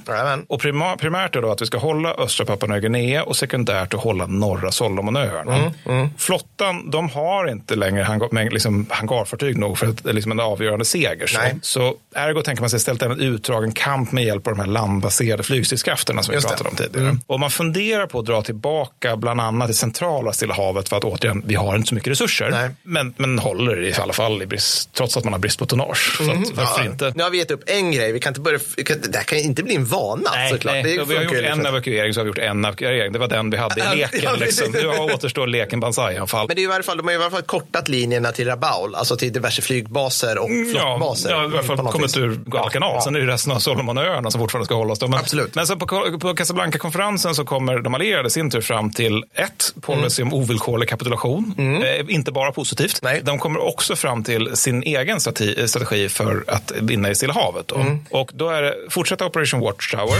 Och 0.47 0.61
prima, 0.61 0.97
primärt 0.97 1.35
är 1.35 1.41
då 1.41 1.51
att 1.51 1.61
vi 1.61 1.65
ska 1.65 1.77
hålla 1.77 2.13
östra 2.13 2.45
Papua 2.45 2.69
Nya 2.69 2.79
Guinea 2.79 3.23
och 3.23 3.35
sekundärt 3.35 3.93
att 3.93 3.99
hålla 3.99 4.25
norra 4.25 4.71
Solomonöarna. 4.71 5.71
Flottan 6.17 6.89
de 6.89 7.09
har 7.09 7.47
inte 7.51 7.75
längre 7.75 8.03
hangar, 8.03 8.49
liksom 8.49 8.85
hangarfartyg 8.89 9.57
nog 9.57 9.77
för 9.77 9.87
att, 9.87 10.05
liksom 10.05 10.31
en 10.31 10.39
avgörande 10.39 10.85
seger. 10.85 11.27
Så, 11.27 11.39
så 11.61 11.95
ergo 12.15 12.41
tänker 12.41 12.61
man 12.61 12.69
sig 12.69 12.77
istället 12.77 13.01
en 13.01 13.19
utdragen 13.19 13.71
kamp 13.71 14.11
med 14.11 14.23
hjälp 14.23 14.47
av 14.47 14.53
de 14.53 14.59
här 14.59 14.67
landbaserade 14.67 15.43
flygstridskrafterna 15.43 16.23
som 16.23 16.31
vi 16.31 16.35
Just 16.35 16.47
det. 16.47 16.53
pratade 16.53 16.69
om 16.69 16.75
tidigare. 16.75 17.17
Och 17.27 17.39
man 17.39 17.51
funderar 17.51 18.07
på 18.07 18.19
att 18.19 18.25
dra 18.25 18.41
tillbaka 18.41 19.17
bland 19.17 19.41
annat 19.41 19.69
i 19.69 19.73
centrala 19.73 20.33
Stilla 20.33 20.53
havet 20.53 20.89
för 20.89 20.97
att 20.97 21.03
återigen, 21.03 21.43
vi 21.45 21.55
har 21.55 21.75
inte 21.75 21.89
så 21.89 21.95
mycket 21.95 22.11
resurser. 22.11 22.71
Men, 22.83 23.13
men 23.17 23.39
håller 23.39 23.83
i 23.83 23.93
alla 23.93 24.13
fall 24.13 24.41
i 24.41 24.45
brist, 24.45 24.93
trots 24.93 25.17
att 25.17 25.23
man 25.23 25.33
har 25.33 25.39
brist 25.39 25.59
på 25.59 25.65
tonnage. 25.65 25.98
Så 26.17 26.23
Mhm. 26.23 26.43
att, 26.43 26.51
varför 26.51 26.83
Ja. 26.83 26.91
inte? 26.91 27.11
Nu 27.15 27.23
har 27.23 27.29
vi 27.29 27.37
gett 27.37 27.51
upp 27.51 27.63
en 27.65 27.91
grej. 27.91 28.11
Vi 28.11 28.19
kan 28.19 28.29
inte 28.31 28.41
börja, 28.41 28.59
kan, 28.85 28.97
det 29.01 29.17
här 29.17 29.23
kan 29.23 29.37
inte 29.37 29.63
bli 29.63 29.75
en 29.75 29.85
vana 29.85 30.29
såklart. 30.49 30.73
Nej, 30.73 30.83
det 30.83 31.03
vi 31.03 31.15
har 31.15 31.23
gjort 31.23 31.33
en 31.33 31.41
liksom. 31.43 31.65
evakuering 31.65 32.13
så 32.13 32.19
har 32.19 32.25
vi 32.25 32.29
gjort 32.29 32.37
en 32.37 32.65
evakuering. 32.65 33.11
Det 33.13 33.19
var 33.19 33.27
den 33.27 33.49
vi 33.49 33.57
hade 33.57 33.75
Ja, 33.79 33.93
i 33.93 33.97
leken. 33.97 34.19
ja, 34.23 34.35
liksom. 34.35 34.71
Nu 34.71 34.87
återstår 34.87 35.47
leken 35.47 35.79
Banzai 35.79 36.13
i 36.13 36.17
alla 36.17 36.27
fall. 36.27 36.47
Men 36.47 36.55
det 36.55 36.61
är 36.61 36.63
i 36.63 36.67
varje 36.67 36.83
fall, 36.83 36.97
de 36.97 37.05
har 37.07 37.13
i 37.13 37.15
alla 37.15 37.29
fall 37.29 37.41
kortat 37.41 37.87
linjerna 37.87 38.31
till 38.31 38.47
Rabaul, 38.47 38.95
alltså 38.95 39.17
till 39.17 39.33
diverse 39.33 39.61
flygbaser 39.61 40.37
och 40.37 40.49
flottbaser. 40.71 41.29
Ja, 41.29 41.41
i 41.41 41.45
alla 41.45 41.63
fall 41.63 41.77
kommit 41.77 42.17
ur 42.17 42.39
Guadalcanal. 42.45 42.91
Ja. 42.95 43.01
Sen 43.01 43.15
är 43.15 43.19
det 43.19 43.27
resten 43.33 43.51
av 43.51 43.59
Solomonöarna 43.59 44.31
som 44.31 44.41
fortfarande 44.41 44.65
ska 44.65 44.75
hållas. 44.75 44.99
Då. 44.99 45.07
Men, 45.07 45.19
Absolut. 45.19 45.55
Men 45.55 45.67
sen 45.67 45.79
på, 45.79 45.87
på 46.21 46.35
Casablanca-konferensen 46.35 47.35
så 47.35 47.45
kommer 47.45 47.79
de 47.79 47.93
allierade 47.95 48.29
sin 48.29 48.51
tur 48.51 48.61
fram 48.61 48.91
till 48.91 49.23
ett, 49.33 49.73
policy 49.81 50.23
om 50.23 50.33
ovillkorlig 50.33 50.89
kapitulation. 50.89 51.55
Eh, 51.83 52.05
inte 52.15 52.31
bara 52.31 52.51
positivt. 52.51 53.01
De 53.21 53.39
kommer 53.39 53.59
också 53.67 53.95
fram 53.95 54.23
till 54.23 54.55
sin 54.55 54.83
egen 54.83 55.19
strategi, 55.19 55.67
strategi 55.67 55.88
för 56.09 56.43
att 56.47 56.71
vinna 56.81 57.09
i 57.09 57.15
Stilla 57.15 57.33
havet. 57.33 57.67
Då. 57.67 57.97
Och 58.09 58.31
då 58.33 58.49
är 58.49 58.61
det 58.61 58.75
fortsätta 58.89 59.25
Operation 59.25 59.59
Watchtower. 59.59 60.19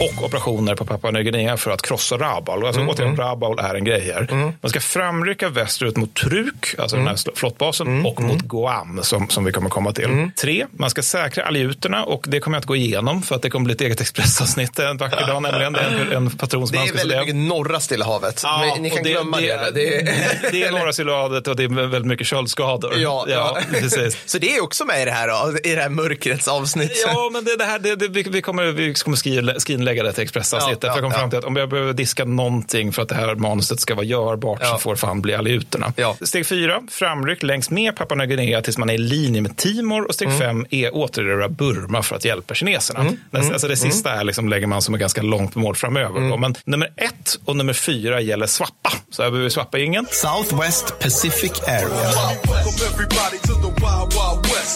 Och 0.00 0.24
operationer 0.24 0.74
på 0.74 0.84
Papua 0.84 1.10
Nya 1.10 1.22
Guinea 1.22 1.56
för 1.56 1.70
att 1.70 1.82
krossa 1.82 2.16
Rabaul. 2.18 2.66
Alltså, 2.66 2.80
återigen, 2.86 3.16
Rabaul 3.16 3.58
är 3.58 3.74
en 3.74 3.84
grej 3.84 4.00
här. 4.14 4.52
Man 4.60 4.70
ska 4.70 4.80
framrycka 4.80 5.48
västerut 5.48 5.96
mot 5.96 6.14
Truk, 6.14 6.74
alltså 6.78 6.96
den 6.96 7.06
här 7.06 7.36
flottbasen, 7.36 8.06
och 8.06 8.20
mot 8.20 8.42
Guam 8.42 9.00
som, 9.02 9.28
som 9.28 9.44
vi 9.44 9.52
kommer 9.52 9.68
komma 9.70 9.92
till. 9.92 10.30
Tre, 10.40 10.66
man 10.72 10.90
ska 10.90 11.02
säkra 11.02 11.44
aleuterna 11.44 12.04
och 12.04 12.24
det 12.28 12.40
kommer 12.40 12.56
jag 12.56 12.58
inte 12.60 12.66
gå 12.68 12.76
igenom 12.76 13.22
för 13.22 13.34
att 13.34 13.42
det 13.42 13.50
kommer 13.50 13.64
bli 13.64 13.74
ett 13.74 13.80
eget 13.80 14.00
expressavsnitt 14.00 14.78
en 14.78 14.96
vacker 14.96 15.26
dag 15.26 15.42
nämligen. 15.42 15.72
Det 15.72 15.80
är 15.80 15.86
en, 16.10 16.12
en 16.12 16.30
patron 16.30 16.66
som 16.68 16.76
Det 16.76 16.82
är 16.88 16.92
väldigt 16.92 17.08
det. 17.16 17.20
mycket 17.20 17.36
norra 17.36 17.80
Stilla 17.80 18.04
havet. 18.04 18.40
Ja, 18.44 18.70
Men 18.74 18.82
ni 18.82 18.90
kan 18.90 19.02
glömma 19.02 19.36
det. 19.40 19.70
det, 19.74 19.96
är- 19.98 20.50
det 20.52 20.62
är 20.62 20.70
norra 20.78 20.92
Siladet 20.92 21.48
och 21.48 21.56
det 21.56 21.64
är 21.64 21.68
väldigt 21.68 22.06
mycket 22.06 22.26
köldskador. 22.26 22.94
Ja, 22.96 23.26
ja. 23.28 23.58
precis. 23.70 24.18
Så 24.26 24.38
det 24.38 24.56
är 24.56 24.62
också 24.62 24.84
med 24.84 25.02
i 25.02 25.04
det 25.04 25.10
här, 25.10 25.28
då, 25.28 25.58
i 25.64 25.74
det 25.74 25.82
här 25.82 25.88
mörkrets 25.88 26.48
avsnitt. 26.48 27.02
Ja, 27.06 27.30
men 27.32 27.44
det, 27.44 27.56
det 27.56 27.64
här, 27.64 27.78
det, 27.78 27.96
det, 27.96 28.08
vi, 28.08 28.22
vi 28.22 28.42
kommer, 28.42 28.64
vi 28.64 28.94
kommer 28.94 29.16
skriva, 29.16 29.60
skrinlägga 29.84 30.02
det 30.02 30.12
till 30.12 30.22
Expressavsnittet. 30.22 30.82
Ja, 30.82 30.88
ja, 30.88 30.92
för 30.94 31.02
jag 31.02 31.04
kom 31.04 31.12
ja. 31.12 31.18
fram 31.18 31.30
till 31.30 31.38
att 31.38 31.44
om 31.44 31.56
jag 31.56 31.68
behöver 31.68 31.92
diska 31.92 32.24
någonting 32.24 32.92
för 32.92 33.02
att 33.02 33.08
det 33.08 33.14
här 33.14 33.34
manuset 33.34 33.80
ska 33.80 33.94
vara 33.94 34.04
görbart 34.06 34.64
så 34.64 34.78
får 34.78 34.96
fan 34.96 35.22
bli 35.22 35.34
aleuterna. 35.34 35.92
Steg 36.22 36.46
fyra, 36.46 36.82
framryck 36.90 37.42
längs 37.42 37.70
med 37.70 37.96
Papua 37.96 38.16
Nya 38.16 38.26
Guinea 38.26 38.62
tills 38.62 38.78
man 38.78 38.90
är 38.90 38.94
i 38.94 38.98
linje 38.98 39.40
med 39.40 39.56
Timor. 39.56 40.06
Och 40.08 40.14
steg 40.14 40.28
Mm. 40.28 40.40
fem 40.40 40.66
är 40.70 40.94
återerövra 40.94 41.48
Burma 41.48 42.02
för 42.02 42.16
att 42.16 42.24
hjälpa 42.24 42.54
kineserna. 42.54 43.00
Mm, 43.00 43.16
Det- 43.30 43.38
mm, 43.38 43.52
Alltså 43.52 43.68
det 43.68 43.76
sista 43.76 44.10
är 44.12 44.24
liksom, 44.24 44.48
lägger 44.48 44.66
man 44.66 44.82
som 44.82 44.94
ett 44.94 45.00
ganska 45.00 45.22
långt 45.22 45.54
mål 45.54 45.74
framöver. 45.74 46.30
Då. 46.30 46.36
Men 46.36 46.54
nummer 46.64 46.88
ett 46.96 47.38
och 47.44 47.56
nummer 47.56 47.72
fyra 47.72 48.20
gäller 48.20 48.46
Swappa. 48.46 48.92
Så 49.10 49.22
här 49.22 49.30
behöver 49.30 49.44
vi 49.44 49.50
swappa 49.50 49.78
ingen. 49.78 50.06
Southwest 50.10 50.98
Pacific 51.00 51.52
Area. 51.68 52.10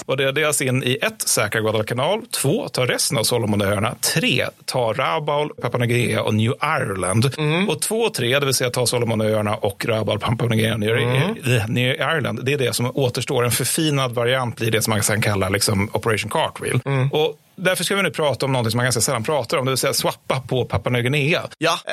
Och 0.06 0.16
det 0.16 0.32
delas 0.32 0.62
in 0.62 0.82
i 0.84 0.98
ett, 1.02 1.22
säkra 1.28 1.60
Guadalcanal. 1.60 2.22
Två, 2.42 2.68
ta 2.68 2.86
resten 2.86 3.18
av 3.18 3.22
Solomonöarna. 3.24 3.94
Tre, 4.14 4.46
ta 4.64 4.92
Rabaul, 4.98 5.50
Guinea 5.86 6.22
och 6.22 6.34
New 6.34 6.52
Ireland. 6.62 7.24
Och 7.68 7.80
två 7.82 8.00
och 8.00 8.14
tre, 8.14 8.38
det 8.38 8.44
vill 8.46 8.54
säga 8.54 8.70
ta 8.70 8.86
Solomonöarna 8.86 9.54
och 9.54 9.84
Rabaul, 9.86 10.18
Guinea 10.38 10.74
och 10.74 10.80
New, 10.80 10.96
New 11.68 11.94
Ireland. 11.94 12.44
Det 12.44 12.52
är 12.52 12.58
det 12.58 12.74
som 12.74 12.90
återstår. 12.94 13.44
En 13.44 13.50
förfinad 13.50 14.12
variant 14.14 14.56
blir 14.56 14.70
det 14.70 14.82
som 14.82 14.90
man 14.90 15.00
kan 15.00 15.22
kalla 15.22 15.48
liksom 15.48 15.90
Operation 15.92 16.30
Cartwheel. 16.30 16.80
Och 17.12 17.34
Därför 17.58 17.84
ska 17.84 17.96
vi 17.96 18.02
nu 18.02 18.10
prata 18.10 18.46
om 18.46 18.52
något 18.52 18.70
som 18.70 18.76
man 18.78 18.84
ganska 18.84 19.00
sällan 19.00 19.24
pratar 19.24 19.56
om, 19.58 19.64
det 19.64 19.70
vill 19.70 19.78
säga 19.78 19.94
swappa 19.94 20.40
på 20.40 20.64
Papua 20.64 20.90
Nya 20.92 21.02
Guinea. 21.02 21.42
Ja. 21.58 21.78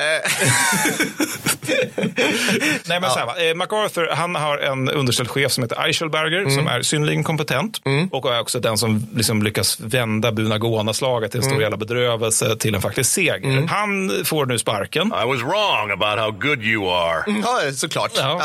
Nej, 2.88 3.00
men 3.00 3.10
så 3.10 3.18
här, 3.18 3.26
va. 3.26 3.34
Eh, 3.50 3.54
MacArthur 3.54 4.08
han 4.12 4.34
har 4.34 4.58
en 4.58 4.88
underställd 4.90 5.30
chef 5.30 5.52
som 5.52 5.62
heter 5.64 5.84
Eichelberger 5.86 6.48
som 6.50 6.66
är 6.68 6.82
synnerligen 6.82 7.24
kompetent 7.24 7.80
och 8.10 8.34
är 8.34 8.40
också 8.40 8.60
den 8.60 8.78
som 8.78 9.06
liksom 9.14 9.42
lyckas 9.42 9.80
vända 9.80 10.32
Bunagona-slaget 10.32 11.30
till 11.30 11.38
en 11.38 11.42
stor 11.44 11.52
Mm. 11.56 11.62
jävla 11.62 11.76
bedrövelse 11.76 12.56
till 12.56 12.74
en 12.74 12.80
faktisk 12.82 13.12
seger. 13.12 13.66
Han 13.68 14.12
får 14.24 14.46
nu 14.46 14.58
sparken. 14.58 15.06
I 15.06 15.26
was 15.26 15.40
wrong 15.42 15.90
about 15.90 16.18
how 16.18 16.30
good 16.30 16.62
you 16.62 16.90
are. 16.90 17.24
Ja, 17.26 17.72
såklart. 17.72 18.10
Ja, 18.16 18.40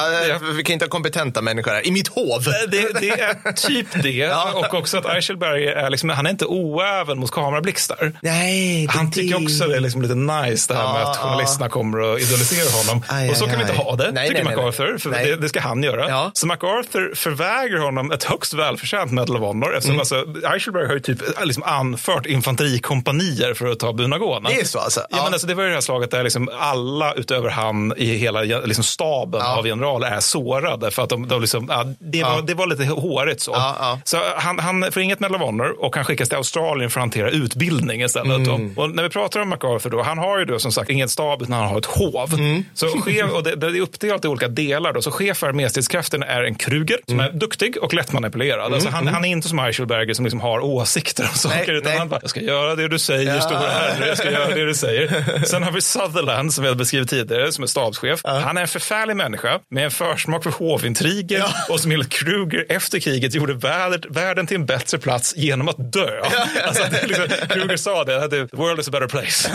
Vi 0.57 0.63
kan 0.63 0.73
inte 0.73 0.85
ha 0.85 0.89
kompetenta 0.89 1.41
människor 1.41 1.71
här. 1.71 1.87
I 1.87 1.91
mitt 1.91 2.07
hov. 2.07 2.43
Det, 2.71 2.99
det 2.99 3.09
är 3.09 3.51
typ 3.53 3.87
det. 4.03 4.31
Och 4.53 4.73
också 4.73 4.97
att 4.97 5.05
Eichelberger 5.05 5.71
är, 5.71 5.89
liksom, 5.89 6.09
han 6.09 6.25
är 6.25 6.29
inte 6.29 6.45
oäven 6.45 7.10
även 7.11 7.19
mot 7.19 7.31
kamerablixtar. 7.31 8.11
Nej, 8.21 8.87
det 8.87 8.93
Han 8.93 9.11
tycker 9.11 9.43
också 9.43 9.67
det 9.67 9.75
är 9.75 9.79
liksom 9.79 10.01
lite 10.01 10.15
nice 10.15 10.73
det 10.73 10.79
här 10.79 10.93
med 10.93 11.01
Ja, 11.01 11.11
att 11.11 11.17
journalisterna 11.17 11.69
kommer 11.69 11.99
och 11.99 12.19
idoliserar 12.19 12.87
honom. 12.87 13.03
Aj, 13.07 13.29
och 13.29 13.37
så 13.37 13.43
aj, 13.45 13.49
kan 13.49 13.59
vi 13.59 13.63
inte 13.65 13.77
aj. 13.79 13.85
ha 13.85 13.95
det, 13.95 14.11
Nej, 14.11 14.27
tycker 14.29 14.43
nej, 14.43 14.53
nej, 14.55 14.65
MacArthur. 14.65 14.97
För 14.97 15.09
det, 15.09 15.35
det 15.35 15.49
ska 15.49 15.61
han 15.61 15.83
göra. 15.83 16.09
Ja. 16.09 16.31
Så 16.33 16.47
MacArthur 16.47 17.15
förvägrar 17.15 17.79
honom 17.79 18.11
ett 18.11 18.23
högst 18.23 18.53
välförtjänt 18.53 19.11
Medal 19.11 19.35
of 19.37 19.41
Honor. 19.41 19.75
Eftersom 19.75 19.91
Mm. 19.91 19.99
alltså, 19.99 20.25
Eichelberg 20.53 20.87
har 20.87 20.93
ju 20.93 20.99
typ 20.99 21.19
liksom 21.43 21.63
anfört 21.63 22.25
infanterikompanier 22.25 23.53
för 23.53 23.67
att 23.71 23.79
ta 23.79 23.93
Bunagona. 23.93 24.49
Det 24.49 24.55
är 24.59 24.65
så 24.65 24.79
alltså? 24.79 25.01
Ja, 25.09 25.23
men 25.23 25.33
alltså, 25.33 25.47
det 25.47 25.53
var 25.53 25.63
ju 25.63 25.69
det 25.69 25.75
här 25.75 25.81
slaget 25.81 26.11
där 26.11 26.23
liksom 26.23 26.49
alla 26.59 27.13
utöver 27.13 27.49
han 27.49 27.93
i 27.97 28.15
hela 28.17 28.41
liksom 28.41 28.83
staben 28.83 29.41
av 29.41 29.65
generaler 29.65 30.07
är 30.07 30.19
sårade. 30.19 30.91
För 30.91 31.03
att 31.03 31.09
de, 31.09 31.27
de 31.27 31.41
liksom, 31.41 31.67
ja, 31.69 31.85
det, 31.99 32.23
var, 32.23 32.29
Ja. 32.35 32.41
det 32.41 32.53
var 32.53 32.67
lite 32.67 32.85
hårigt 32.85 33.41
så. 33.41 33.51
Ja, 33.51 33.75
ja. 33.79 33.99
Så 34.03 34.17
han, 34.35 34.59
han 34.59 34.91
får 34.91 35.01
inget 35.03 35.19
Medal 35.19 35.35
of 35.35 35.41
Honor 35.41 35.75
och 35.85 35.95
han 35.95 36.05
skickas 36.05 36.29
till 36.29 36.37
Australien 36.37 36.89
för 36.89 36.99
hantera 37.01 37.29
utbildning 37.29 38.01
istället. 38.01 38.47
Mm. 38.47 38.73
Och 38.77 38.89
när 38.95 39.03
vi 39.03 39.09
pratar 39.09 39.39
om 39.39 39.49
MacArthur 39.49 39.89
då, 39.89 40.01
han 40.01 40.17
har 40.17 40.39
ju 40.39 40.45
då 40.45 40.59
som 40.59 40.71
sagt 40.71 40.89
ingen 40.89 41.09
stab 41.09 41.41
utan 41.41 41.53
han 41.53 41.67
har 41.67 41.77
ett 41.77 41.85
hov. 41.85 42.33
Mm. 42.33 42.65
Så 42.73 42.87
chef, 42.87 43.31
och 43.31 43.43
det, 43.43 43.55
det 43.55 43.67
är 43.67 43.81
uppdelat 43.81 44.25
i 44.25 44.27
olika 44.27 44.47
delar. 44.47 44.93
Då. 44.93 45.01
Så 45.01 45.11
chef 45.11 45.37
för 45.37 45.47
arméstridskraften 45.47 46.23
är 46.23 46.43
en 46.43 46.55
Kruger 46.55 46.97
som 47.07 47.19
Mm. 47.19 47.35
är 47.35 47.39
duktig 47.39 47.77
och 47.81 47.93
lättmanipulerad. 47.93 48.73
Alltså 48.73 48.89
han, 48.89 49.07
han 49.07 49.25
är 49.25 49.29
inte 49.29 49.47
som 49.49 49.59
Eichelberger 49.59 50.13
som 50.13 50.25
liksom 50.25 50.41
har 50.41 50.59
åsikter 50.59 51.23
om 51.23 51.35
saker. 51.35 51.57
Nej, 51.67 51.77
utan 51.77 51.89
nej. 51.89 51.99
han 51.99 52.09
bara, 52.09 52.19
jag 52.21 52.29
ska 52.29 52.39
göra 52.41 52.75
det 52.75 52.87
du 52.87 52.99
säger, 52.99 53.35
Ja. 53.35 53.41
stora 53.41 53.59
herre, 53.59 54.07
jag 54.07 54.17
ska 54.17 54.31
göra 54.31 54.55
det 54.55 54.65
du 54.65 54.73
säger. 54.75 55.43
Sen 55.45 55.63
har 55.63 55.71
vi 55.71 55.81
Sutherland 55.81 56.53
som 56.53 56.65
jag 56.65 56.77
beskrivit 56.77 57.09
tidigare 57.09 57.51
som 57.51 57.63
är 57.63 57.67
stabschef. 57.67 58.21
Han 58.23 58.57
är 58.57 58.61
en 58.61 58.67
förfärlig 58.67 59.15
människa 59.15 59.59
med 59.69 59.85
en 59.85 59.91
försmak 59.91 60.43
för 60.43 60.51
hovintriger 60.51 61.43
och 61.69 61.79
som 61.79 61.91
enligt 61.91 62.09
Kruger 62.09 62.65
efter 62.69 62.99
kriget 62.99 63.35
gjorde 63.35 63.53
världen, 63.53 64.01
världen 64.09 64.47
till 64.47 64.55
en 64.55 64.65
bättre 64.65 64.97
plats 64.97 65.33
genom 65.37 65.69
att 65.69 65.93
dö. 65.93 66.21
Alltså, 66.67 66.83
det 66.90 66.90
är 66.90 66.90
liksom, 67.07 67.27
Kruger 67.49 67.77
sa 67.77 68.03
det, 68.03 68.29
the 68.29 68.55
world 68.57 68.79
is 68.79 68.87
a 68.87 68.91
better 68.91 69.07
place. 69.07 69.49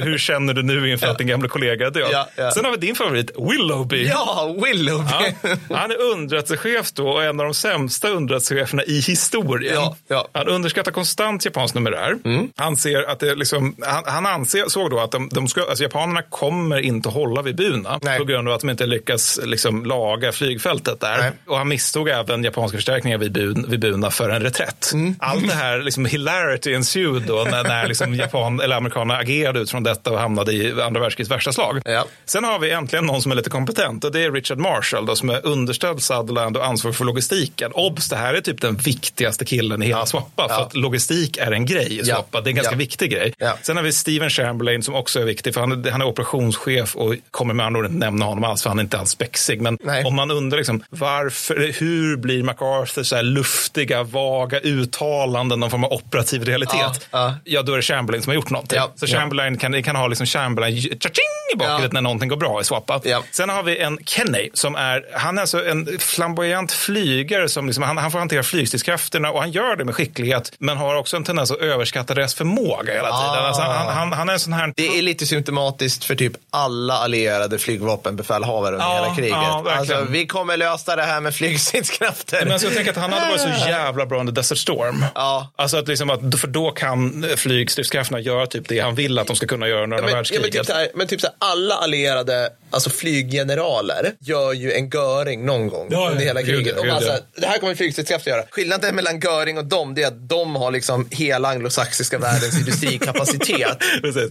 Hur 0.04 0.18
känner 0.18 0.54
du 0.54 0.62
nu 0.62 0.90
inför 0.90 1.06
att 1.06 1.18
din 1.18 1.26
gamla 1.26 1.48
kollega 1.48 1.90
död? 1.90 2.08
Ja, 2.12 2.28
ja. 2.36 2.50
Sen 2.50 2.64
har 2.64 2.72
vi 2.72 2.78
din 2.78 2.94
favorit, 2.94 3.30
Willoughby. 3.38 4.06
Ja, 4.06 4.56
Willoughby. 4.64 5.34
Ja, 5.68 5.76
han 5.76 5.90
är 5.90 6.00
underrättelsechef 6.00 6.92
då 6.92 7.08
och 7.08 7.24
en 7.24 7.40
av 7.40 7.46
de 7.46 7.54
sämsta 7.54 8.08
underrättelsecheferna 8.08 8.84
i 8.84 9.00
historien. 9.00 9.74
Ja, 9.74 9.96
ja. 10.08 10.28
Han 10.32 10.48
underskattar 10.48 10.92
konstant 10.92 11.44
japansk 11.44 11.74
numerär. 11.74 12.16
Han, 12.56 12.76
ser 12.76 13.10
att 13.10 13.20
det 13.20 13.34
liksom, 13.34 13.76
han, 13.82 14.02
han 14.06 14.26
anser, 14.26 14.64
såg 14.68 14.90
då 14.90 15.00
att 15.00 15.10
de, 15.10 15.28
de 15.32 15.48
ska, 15.48 15.60
alltså 15.60 15.84
japanerna 15.84 16.22
kommer 16.22 16.80
inte 16.80 17.08
hålla 17.08 17.42
vid 17.42 17.56
Buna 17.56 17.98
Nej. 18.02 18.18
på 18.18 18.24
grund 18.24 18.48
av 18.48 18.54
att 18.54 18.60
de 18.60 18.70
inte 18.70 18.86
lyckas 18.86 19.40
liksom, 19.44 19.84
laga 19.84 20.32
flygfältet 20.32 21.00
där. 21.00 21.18
Nej. 21.18 21.30
Och 21.46 21.58
han 21.58 21.68
misstog 21.68 22.08
även 22.08 22.44
japanska 22.44 22.78
förstärkningar 22.78 23.18
vid, 23.18 23.32
Bun, 23.32 23.66
vid 23.68 23.80
Buna 23.80 24.10
för 24.10 24.30
en 24.30 24.42
reträtt. 24.42 24.92
Allt 25.18 25.48
det 25.48 25.54
här 25.54 25.82
liksom, 25.82 26.04
hilarity 26.46 26.74
ensued 26.74 27.22
då 27.22 27.46
när, 27.50 27.64
när 27.64 27.88
liksom, 27.88 28.14
Japan, 28.14 28.60
eller 28.60 28.76
amerikanerna 28.76 29.20
agerade 29.20 29.60
utifrån 29.60 29.82
detta 29.82 30.10
och 30.12 30.18
hamnade 30.18 30.52
i 30.52 30.80
andra 30.82 31.00
världskrigets 31.00 31.30
värsta 31.30 31.52
slag. 31.52 31.82
Ja. 31.84 32.04
Sen 32.24 32.44
har 32.44 32.58
vi 32.58 32.70
äntligen 32.70 33.06
någon 33.06 33.22
som 33.22 33.32
är 33.32 33.36
lite 33.36 33.50
kompetent 33.50 34.04
och 34.04 34.12
det 34.12 34.20
är 34.24 34.32
Richard 34.32 34.58
Marshall 34.58 35.06
då, 35.06 35.16
som 35.16 35.30
är 35.30 35.46
underställd 35.46 36.02
Sutherland 36.02 36.56
och 36.56 36.66
ansvarig 36.66 36.96
för 36.96 37.04
logistiken. 37.04 37.72
Obs, 37.74 38.08
det 38.08 38.16
här 38.16 38.34
är 38.34 38.40
typ 38.40 38.60
den 38.60 38.76
viktigaste 38.76 39.44
killen 39.44 39.82
i 39.82 39.86
hela 39.86 40.06
Swappa 40.06 40.48
för 40.48 40.54
Ja. 40.54 40.62
att 40.62 40.76
logistik 40.76 41.36
är 41.36 41.52
en 41.52 41.66
grej 41.66 41.92
i 41.92 41.98
Ja. 41.98 42.04
Swappa. 42.04 42.40
Det 42.40 42.48
är 42.48 42.50
en 42.50 42.56
ganska 42.56 42.74
Ja. 42.74 42.78
viktig 42.78 43.10
grej. 43.10 43.34
Ja. 43.38 43.58
Sen 43.62 43.76
har 43.76 43.84
vi 43.84 43.92
Steven 43.92 44.30
Chamberlain 44.30 44.82
som 44.82 44.94
också 44.94 45.20
är 45.20 45.24
viktig 45.24 45.54
för 45.54 45.60
han, 45.60 45.86
han 45.92 46.00
är 46.02 46.06
operationschef 46.06 46.96
och 46.96 47.14
kommer 47.30 47.54
med 47.54 47.66
andra 47.66 47.80
ord 47.80 47.86
inte 47.86 47.98
nämna 47.98 48.24
honom 48.24 48.44
alls 48.44 48.62
för 48.62 48.70
han 48.70 48.78
är 48.78 48.82
inte 48.82 48.98
alls 48.98 49.10
spexig. 49.10 49.60
Men 49.60 49.78
Nej. 49.80 50.04
om 50.04 50.14
man 50.14 50.30
undrar 50.30 50.56
liksom, 50.58 50.82
varför, 50.90 51.72
hur 51.80 52.16
blir 52.16 52.42
MacArthur 52.42 53.02
så 53.02 53.16
här 53.16 53.22
luftiga, 53.22 54.02
vaga 54.02 54.60
uttalanden, 54.60 55.60
någon 55.60 55.70
form 55.70 55.84
av 55.84 55.92
operativ 55.92 56.25
realitet? 56.32 56.76
Ja, 56.80 56.94
ja. 57.10 57.34
Ja, 57.44 57.62
då 57.62 57.72
är 57.72 57.76
det 57.76 57.82
Chamberlain 57.82 58.22
som 58.22 58.30
har 58.30 58.34
gjort 58.34 58.50
någonting. 58.50 58.78
Ja. 58.78 58.92
Så 58.96 59.06
Ja. 59.08 59.18
Chamberlain 59.18 59.58
kan, 59.58 59.82
kan 59.82 59.96
ha 59.96 60.08
liksom 60.08 60.26
Chamberlain 60.26 60.76
cha-ching 60.76 61.52
i 61.54 61.56
bakhuvudet 61.56 61.84
Ja. 61.84 61.88
när 61.92 62.00
någonting 62.00 62.28
går 62.28 62.36
bra 62.36 62.60
i 62.60 62.64
Swappa. 62.64 63.00
Ja. 63.04 63.22
Sen 63.30 63.48
har 63.48 63.62
vi 63.62 63.78
en 63.78 63.98
Kenny 64.06 64.50
som 64.54 64.74
är, 64.76 65.04
han 65.12 65.38
är 65.38 65.40
alltså 65.42 65.66
en 65.66 65.98
flamboyant 65.98 66.72
flygare 66.72 67.48
som 67.48 67.66
liksom, 67.66 67.84
han, 67.84 67.96
han 67.98 68.10
får 68.10 68.18
hantera 68.18 68.42
flygstridskrafterna 68.42 69.30
och 69.30 69.40
han 69.40 69.50
gör 69.50 69.76
det 69.76 69.84
med 69.84 69.94
skicklighet 69.94 70.52
men 70.58 70.76
har 70.76 70.94
också 70.94 71.16
en 71.16 71.24
tendens 71.24 71.50
att 71.50 71.58
överskatta 71.58 72.14
deras 72.14 72.34
förmåga 72.34 72.92
hela 72.92 73.06
tiden. 73.08 73.44
Ah. 73.44 73.46
Alltså, 73.46 73.62
han, 73.62 73.86
han, 73.88 74.12
han 74.12 74.28
är 74.28 74.32
en 74.32 74.40
sån 74.40 74.52
här... 74.52 74.72
Det 74.76 74.98
är 74.98 75.02
lite 75.02 75.26
symptomatiskt 75.26 76.04
för 76.04 76.14
typ 76.14 76.32
alla 76.50 76.94
allierade 76.94 77.58
flygvapenbefälhavare 77.58 78.74
under 78.74 78.86
Ja, 78.86 79.02
hela 79.02 79.14
kriget. 79.16 79.30
ja, 79.32 79.64
alltså, 79.78 80.06
vi 80.10 80.26
kommer 80.26 80.56
lösa 80.56 80.96
det 80.96 81.02
här 81.02 81.20
med 81.20 81.34
flygstridskrafter. 81.34 82.38
Men 82.44 82.52
alltså, 82.52 82.66
jag 82.68 82.76
tänker 82.76 82.90
att 82.90 82.96
han 82.98 83.12
hade 83.12 83.26
varit 83.28 83.40
så 83.40 83.48
jävla 83.68 84.06
bra 84.06 84.20
under 84.20 84.32
Desert 84.32 84.58
Storm. 84.58 85.04
Ja. 85.14 85.52
Alltså 85.56 85.76
att 85.76 85.88
liksom 85.88 86.10
att, 86.34 86.40
för 86.40 86.48
då 86.48 86.70
kan 86.70 87.26
flygstridskrafterna 87.36 88.20
göra 88.20 88.46
typ 88.46 88.68
det 88.68 88.78
han 88.80 88.94
vill 88.94 89.18
att 89.18 89.26
de 89.26 89.36
ska 89.36 89.46
kunna 89.46 89.68
göra 89.68 89.82
under 89.82 89.96
andra 89.96 90.06
men, 90.06 90.08
ja, 90.10 90.14
men, 90.16 90.18
världskriget. 90.18 90.52
typ 90.52 90.66
så 90.66 90.72
här, 90.72 90.88
men 90.94 91.06
typ 91.06 91.20
så 91.20 91.26
här, 91.26 91.36
alla 91.38 91.74
allierade 91.74 92.50
alltså 92.70 92.90
flyggeneraler 92.90 94.12
gör 94.20 94.52
ju 94.52 94.72
en 94.72 94.90
Göring 94.90 95.46
någon 95.46 95.68
gång 95.68 95.88
Ja, 95.90 96.04
ja, 96.04 96.10
under 96.10 96.24
hela 96.24 96.42
gud, 96.42 96.54
kriget. 96.56 96.72
ja, 96.74 96.80
och 96.80 96.84
gud, 96.84 96.92
bara, 96.94 97.00
så 97.00 97.06
ja. 97.06 97.12
här, 97.12 97.20
det 97.36 97.46
här 97.46 97.58
kommer 97.58 97.74
flygstridskrafter 97.74 98.30
göra. 98.30 98.42
Skillnaden 98.50 98.94
mellan 98.94 99.20
Göring 99.20 99.58
och 99.58 99.64
dem 99.64 99.94
det 99.94 100.02
är 100.02 100.06
att 100.06 100.28
de 100.28 100.56
har 100.56 100.70
liksom 100.70 101.08
hela 101.10 101.48
anglosaxiska 101.48 102.18
världens 102.18 102.58
industrikapacitet 102.58 103.78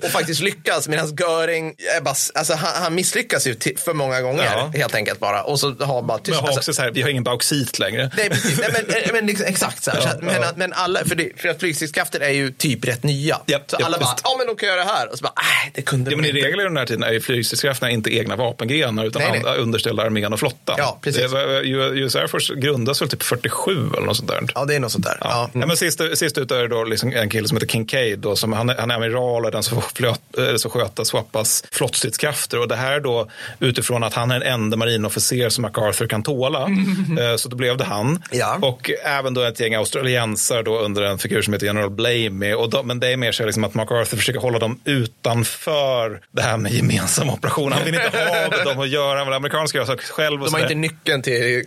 och 0.03 0.09
faktiskt 0.11 0.41
lyckas 0.41 0.87
medan 0.87 1.15
Göring 1.19 1.75
är 1.97 2.01
bara, 2.01 2.15
alltså, 2.33 2.53
han, 2.53 2.83
han 2.83 2.95
misslyckas 2.95 3.47
ju 3.47 3.55
till, 3.55 3.77
för 3.77 3.93
många 3.93 4.21
gånger 4.21 4.43
Ja. 4.43 4.71
helt 4.75 4.95
enkelt 4.95 5.19
bara. 5.19 5.43
Och 5.43 5.59
så 5.59 5.67
har 5.71 6.01
bara 6.01 6.19
Men 6.25 6.35
har 6.35 6.41
alltså, 6.41 6.59
också 6.59 6.73
så 6.73 6.81
här, 6.81 6.91
vi 6.91 7.01
har 7.01 7.09
ingen 7.09 7.23
bauxit 7.23 7.79
längre. 7.79 8.11
Nej, 8.17 8.29
precis. 8.29 8.59
Nej, 8.59 8.69
men, 8.73 9.01
men 9.13 9.25
liksom, 9.25 9.45
exakt 9.47 9.83
så 9.83 9.91
här. 9.91 10.01
så 10.01 10.07
att, 10.07 10.21
men, 10.21 10.43
men 10.55 10.73
alla, 10.73 11.05
för, 11.05 11.15
det, 11.15 11.29
för 11.41 11.49
att 11.49 11.59
flygstridskrafter 11.75 12.19
är 12.19 12.29
ju 12.29 12.51
typ 12.51 12.85
rätt 12.87 13.03
nya. 13.03 13.39
Japp, 13.45 13.63
så 13.71 13.75
japp, 13.75 13.83
alla 13.85 13.97
bara, 13.97 14.15
ja 14.23 14.35
men 14.37 14.47
de 14.47 14.55
kan 14.55 14.69
göra 14.69 14.79
det 14.83 14.89
här. 14.89 15.11
Och 15.11 15.17
så 15.17 15.23
bara, 15.23 15.33
nej 15.35 15.71
det 15.75 15.81
kunde 15.81 16.11
Ja, 16.11 16.17
men 16.17 16.25
I 16.25 16.31
de 16.31 16.37
inte. 16.37 16.47
regel 16.47 16.59
i 16.59 16.63
den 16.63 16.77
här 16.77 16.85
tiden 16.85 17.03
är 17.03 17.11
ju 17.11 17.21
flygstridskrafterna 17.21 17.91
inte 17.91 18.15
egna 18.17 18.35
vapengrenar 18.35 19.05
utan 19.05 19.21
Nej, 19.21 19.41
nej. 19.43 19.57
underställda 19.57 20.03
armén 20.03 20.33
och 20.33 20.39
flottan. 20.39 20.75
Ja, 20.79 20.99
precis. 21.01 21.21
US 21.23 22.15
Air 22.15 22.27
Force 22.27 22.55
grundas 22.55 23.01
väl 23.01 23.09
typ 23.09 23.23
47 23.23 23.71
eller 23.97 24.01
något 24.07 24.17
sånt 24.17 24.29
där. 24.29 24.41
Ja, 24.55 24.65
det 24.65 24.75
är 24.75 24.79
något 24.79 24.91
sånt 24.91 25.05
där. 25.05 25.17
Ja. 25.21 25.49
Ja, 25.53 25.65
men 25.65 25.77
sist, 25.77 26.01
sist 26.15 26.37
ut 26.37 26.51
är 26.51 26.67
då 26.67 26.83
liksom 26.83 27.11
en 27.15 27.29
kille 27.29 27.47
som 27.47 27.57
heter 27.57 27.67
Kincaid. 27.67 28.19
Då, 28.19 28.35
som 28.35 28.53
han, 28.53 28.69
är, 28.69 28.75
han 28.77 28.91
är 28.91 28.95
amiral 28.95 29.45
och 29.45 29.51
den 29.51 29.63
som, 29.63 29.81
flöt, 29.95 30.21
som 30.57 30.71
sköter 30.71 31.03
Swappas 31.03 31.63
flottstridskrafter. 31.71 32.59
Och 32.59 32.67
det 32.67 32.75
här 32.75 32.91
är 32.91 32.99
då 32.99 33.29
utifrån 33.59 34.03
att 34.03 34.13
han 34.13 34.31
är 34.31 34.39
den 34.39 34.53
enda 34.53 34.77
marinofficer 34.77 35.49
som 35.49 35.61
MacArthur 35.61 36.07
kan 36.07 36.23
tåla. 36.23 36.69
Eh, 37.19 37.35
Så 37.35 37.49
då 37.49 37.55
blev 37.55 37.77
det 37.77 37.83
han. 37.83 38.23
Ja. 38.31 38.57
Och 38.61 38.91
även 39.03 39.33
då 39.33 39.41
ett 39.41 39.59
gäng 39.59 39.73
australiensare 39.75 40.63
då 40.63 40.79
under 40.79 41.01
en 41.01 41.17
figur 41.17 41.41
som 41.41 41.53
heter 41.53 41.64
General 41.65 41.89
Blamey. 41.89 42.53
Och 42.53 42.69
de, 42.69 42.87
men 42.87 42.99
det 42.99 43.07
är 43.07 43.17
mer 43.17 43.31
så 43.31 43.45
liksom 43.45 43.63
att 43.63 43.73
MacArthur 43.73 44.17
försöker 44.17 44.39
hålla 44.39 44.59
dem 44.59 44.79
utanför 44.85 46.21
det 46.31 46.41
här 46.41 46.57
med 46.57 46.71
gemensam 46.71 47.29
operation. 47.29 47.71
Han 47.71 47.85
vill 47.85 47.93
inte 47.93 48.17
ha 48.17 48.25
med 48.49 48.65
dem 48.65 48.79
att 48.79 48.89
göra. 48.89 49.17
Han 49.17 49.27
vill 49.27 49.33
amerikanska 49.33 49.77
göra 49.77 49.87
saker 49.87 50.05
själv. 50.05 50.41
Och 50.41 50.47
De 50.47 50.53
har 50.53 50.61
inte 50.61 50.75
nyckeln 50.75 51.21
till 51.21 51.33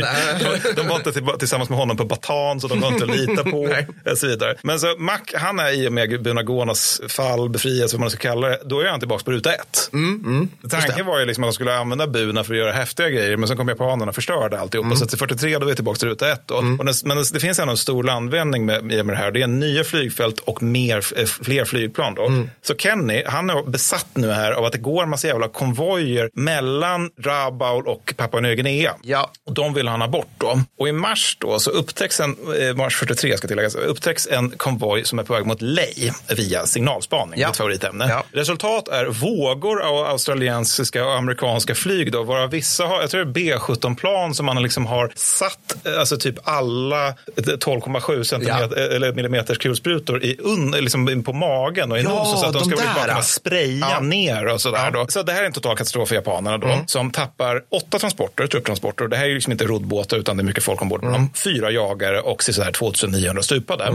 där. 0.00 0.62
de, 0.74 0.82
de 0.82 0.88
var 0.88 0.96
inte 0.96 1.12
till, 1.12 1.26
tillsammans 1.38 1.70
med 1.70 1.78
honom 1.78 1.96
på 1.96 2.04
Batan 2.04 2.60
så 2.60 2.68
de 2.68 2.80
var 2.80 2.88
inte 2.88 3.04
att 3.04 3.16
lita 3.16 3.44
på. 3.44 3.62
Och 4.10 4.18
så 4.18 4.26
vidare. 4.26 4.54
Men 4.62 4.80
så 4.80 4.94
Mac, 4.98 5.18
han 5.34 5.58
är 5.58 5.72
i 5.72 5.88
och 5.88 5.92
med 5.92 6.22
Bunagonas 6.22 7.00
fall, 7.08 7.48
befrielse, 7.48 7.96
vad 7.96 8.00
man 8.00 8.10
ska 8.10 8.18
kalla 8.18 8.48
det, 8.48 8.58
då 8.64 8.80
är 8.80 8.88
han 8.88 8.98
tillbaka 9.00 9.24
på 9.24 9.30
ruta 9.30 9.54
ett. 9.54 9.90
Mm, 9.92 10.48
Tanken 10.70 11.06
var 11.06 11.18
ju 11.20 11.26
liksom 11.26 11.44
att 11.44 11.48
de 11.50 11.54
skulle 11.54 11.74
använda 11.76 12.06
Buna 12.06 12.44
för 12.44 12.54
att 12.54 12.58
göra 12.58 12.72
häftiga 12.72 13.08
grejer, 13.08 13.36
men 13.36 13.48
sen 13.48 13.56
kom 13.56 13.68
japanerna 13.68 14.08
och 14.08 14.14
förstörde 14.14 14.60
alltihopa. 14.60 14.86
Mm. 14.86 14.98
Så 14.98 15.06
till 15.06 15.18
43 15.18 15.58
då 15.58 15.64
är 15.64 15.68
vi 15.68 15.74
tillbaka 15.74 15.98
till 15.98 16.08
ruta 16.08 16.32
ett. 16.32 16.42
Då. 16.46 16.54
Och 16.54 16.84
det, 16.84 17.04
men 17.04 17.16
det, 17.16 17.32
det 17.32 17.40
finns 17.40 17.58
ändå 17.58 17.70
en 17.70 17.76
stor 17.76 18.04
landvändning 18.42 18.66
med, 18.66 19.06
med 19.06 19.14
det 19.14 19.18
här. 19.18 19.30
Det 19.30 19.42
är 19.42 19.46
nya 19.46 19.84
flygfält 19.84 20.38
och 20.40 20.62
mer, 20.62 21.04
eh, 21.18 21.24
fler 21.26 21.64
flygplan. 21.64 22.14
Då. 22.14 22.26
Mm. 22.26 22.50
Så 22.62 22.74
Kenny, 22.76 23.22
han 23.26 23.50
är 23.50 23.70
besatt 23.70 24.06
nu 24.14 24.30
här 24.30 24.52
av 24.52 24.64
att 24.64 24.72
det 24.72 24.78
går 24.78 25.02
en 25.02 25.08
massa 25.10 25.26
jävla 25.26 25.48
konvojer 25.48 26.30
mellan 26.34 27.10
Rabaul 27.22 27.86
och 27.86 28.14
Papua 28.16 28.40
Nya 28.40 28.54
Guinea. 28.54 28.94
Ja. 29.02 29.30
Och 29.46 29.54
de 29.54 29.74
vill 29.74 29.88
han 29.88 30.00
ha 30.00 30.08
bort 30.08 30.28
då. 30.38 30.60
Och 30.78 30.88
i 30.88 30.92
mars 30.92 31.36
då 31.40 31.58
så 31.58 31.70
upptäcks 31.70 32.20
en, 32.20 32.36
eh, 32.60 32.76
mars 32.76 32.96
43 32.96 33.36
ska 33.36 33.48
tilläggas, 33.48 33.74
upptäcks 33.74 34.26
en 34.26 34.50
konvoj 34.50 35.04
som 35.04 35.18
är 35.18 35.22
på 35.22 35.32
väg 35.34 35.46
mot 35.46 35.62
Ley 35.62 36.10
via 36.36 36.66
signalspaning, 36.66 37.40
Ja. 37.40 37.48
mitt 37.48 37.56
favoritämne. 37.56 38.06
Ja. 38.08 38.24
Resultat 38.32 38.88
är 38.88 39.06
vågor 39.06 39.82
av 39.82 39.96
australiensiska 40.06 41.04
och 41.06 41.14
amerikanska 41.14 41.74
flyg 41.74 42.12
då, 42.12 42.22
varav 42.22 42.50
vissa 42.50 42.84
har, 42.84 43.00
jag 43.00 43.10
tror 43.10 43.24
det 43.24 43.50
är 43.50 43.56
B17-plan 43.58 44.34
som 44.34 44.46
man 44.46 44.62
liksom 44.62 44.86
har 44.86 45.12
satt, 45.16 45.86
eh, 45.86 45.98
alltså 46.00 46.16
typ 46.16 46.34
alla 46.44 47.14
12,7 47.36 48.22
centimeter, 48.40 48.76
eller 48.76 49.12
millimeters 49.12 49.58
kulsprutor 49.58 50.22
i 50.24 50.36
un, 50.40 50.70
liksom 50.70 51.22
på 51.24 51.32
magen 51.32 51.92
och 51.92 51.98
i 51.98 52.02
Ja, 52.02 52.08
nosen 52.08 52.38
så 52.38 52.46
att 52.46 52.52
de 52.52 52.58
de 52.58 52.64
ska 52.76 52.76
där. 52.86 52.94
bara 52.94 53.04
kunna 53.06 53.22
spraya 53.22 53.86
Ja. 53.90 54.00
ner 54.00 54.46
och 54.46 54.60
sådär. 54.60 54.90
Då. 54.90 55.06
Så 55.08 55.22
det 55.22 55.32
här 55.32 55.42
är 55.42 55.46
en 55.46 55.52
total 55.52 55.76
katastrof 55.76 56.08
för 56.08 56.14
japanerna 56.14 56.58
då, 56.58 56.84
som 56.86 57.10
tappar 57.10 57.62
åtta 57.70 57.98
transporter, 57.98 58.46
trupptransporter. 58.46 59.08
Det 59.08 59.16
här 59.16 59.26
är 59.28 59.34
liksom 59.34 59.52
inte 59.52 59.64
roddbåtar 59.64 60.16
utan 60.16 60.36
det 60.36 60.40
är 60.42 60.44
mycket 60.44 60.64
folk 60.64 60.82
ombord 60.82 61.00
på 61.00 61.06
dem. 61.08 61.30
Fyra 61.34 61.70
jagare 61.70 62.20
och 62.20 62.42
sådär 62.42 62.72
2900 62.72 63.42
stupade. 63.42 63.90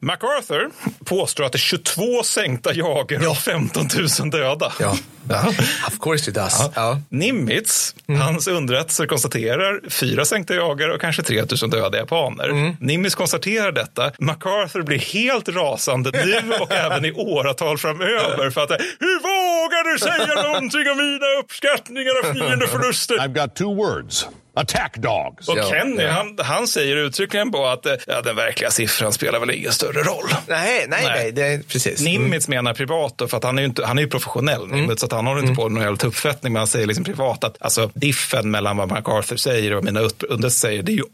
MacArthur 0.00 0.70
påstår 1.04 1.44
att 1.44 1.52
det 1.52 1.56
är 1.56 1.60
22 1.60 2.22
sänkta 2.24 2.74
jagare 2.74 3.26
och 3.26 3.36
15 3.36 3.88
000 4.20 4.30
döda. 4.30 4.72
Ja. 4.80 4.96
Of 5.86 5.98
course 6.00 6.30
it 6.30 6.34
does. 6.36 6.60
Ja. 6.74 7.00
Nimitz, 7.08 7.94
Mm. 8.08 8.20
hans 8.20 8.48
underrättelser 8.48 9.06
konstaterar 9.06 9.80
fyra 9.90 10.24
sänkta 10.24 10.54
jagare 10.54 10.92
och 10.94 11.00
kanske 11.00 11.22
3 11.22 11.42
000 11.62 11.70
döda 11.70 11.98
japaner. 11.98 12.48
Mm. 12.48 12.76
Nimitz 12.80 13.14
konstaterar 13.14 13.72
detta. 13.80 14.12
MacArthur 14.18 14.82
blir 14.82 14.98
helt 14.98 15.48
rasande 15.48 16.10
nu 16.10 16.54
och 16.60 16.72
även 16.86 17.04
i 17.04 17.12
åratal 17.12 17.78
framöver 17.78 18.50
för 18.50 18.60
att 18.60 18.70
hur 19.00 19.18
vågar 19.30 19.92
du 19.92 19.98
säga 19.98 20.42
någonting 20.42 20.90
om 20.90 20.96
mina 20.96 21.28
uppskattningar 21.42 22.12
av 22.18 22.34
fiendeförluster? 22.34 23.14
I've 23.14 23.34
got 23.42 23.54
two 23.54 23.74
words. 23.74 24.28
Attack 24.54 24.96
dogs. 24.96 25.48
Och 25.48 25.58
Kenny, 25.70 26.06
han, 26.06 26.38
han 26.42 26.66
säger 26.66 26.96
uttryckligen 26.96 27.52
på 27.52 27.66
att 27.66 27.86
eh, 27.86 27.92
ja, 28.06 28.20
den 28.20 28.36
verkliga 28.36 28.70
siffran 28.70 29.12
spelar 29.12 29.40
väl 29.40 29.50
ingen 29.50 29.72
större 29.72 30.02
roll. 30.02 30.28
Nej, 30.48 30.86
nej, 30.88 31.04
nej, 31.04 31.32
det 31.32 31.46
är 31.46 31.58
precis. 31.58 32.00
Nimitz 32.00 32.48
menar 32.48 32.74
privat 32.74 33.14
då, 33.16 33.28
för 33.28 33.36
att 33.36 33.44
han 33.44 33.58
är 33.58 33.62
ju, 33.62 33.68
inte, 33.68 33.86
han 33.86 33.98
är 33.98 34.02
ju 34.02 34.08
professionell 34.08 34.66
Nimitz, 34.68 35.00
så 35.00 35.06
att 35.06 35.12
han 35.12 35.26
håller 35.26 35.42
inte 35.42 35.54
på 35.54 35.62
med 35.62 35.72
någon 35.72 35.82
jävla 35.82 35.96
tuppfettning, 35.96 36.52
men 36.52 36.60
han 36.60 36.66
säger 36.66 36.86
liksom 36.86 37.04
privat 37.04 37.44
att 37.44 37.56
alltså, 37.60 37.90
diffen 37.94 38.50
mellan 38.50 38.76
vad 38.76 38.88
MacArthur 38.88 39.36
säger 39.36 39.74
och 39.74 39.84
mina 39.84 40.00
under 40.28 40.48
säger, 40.48 40.82
det 40.82 40.92
är 40.92 40.96
ju 40.96 41.04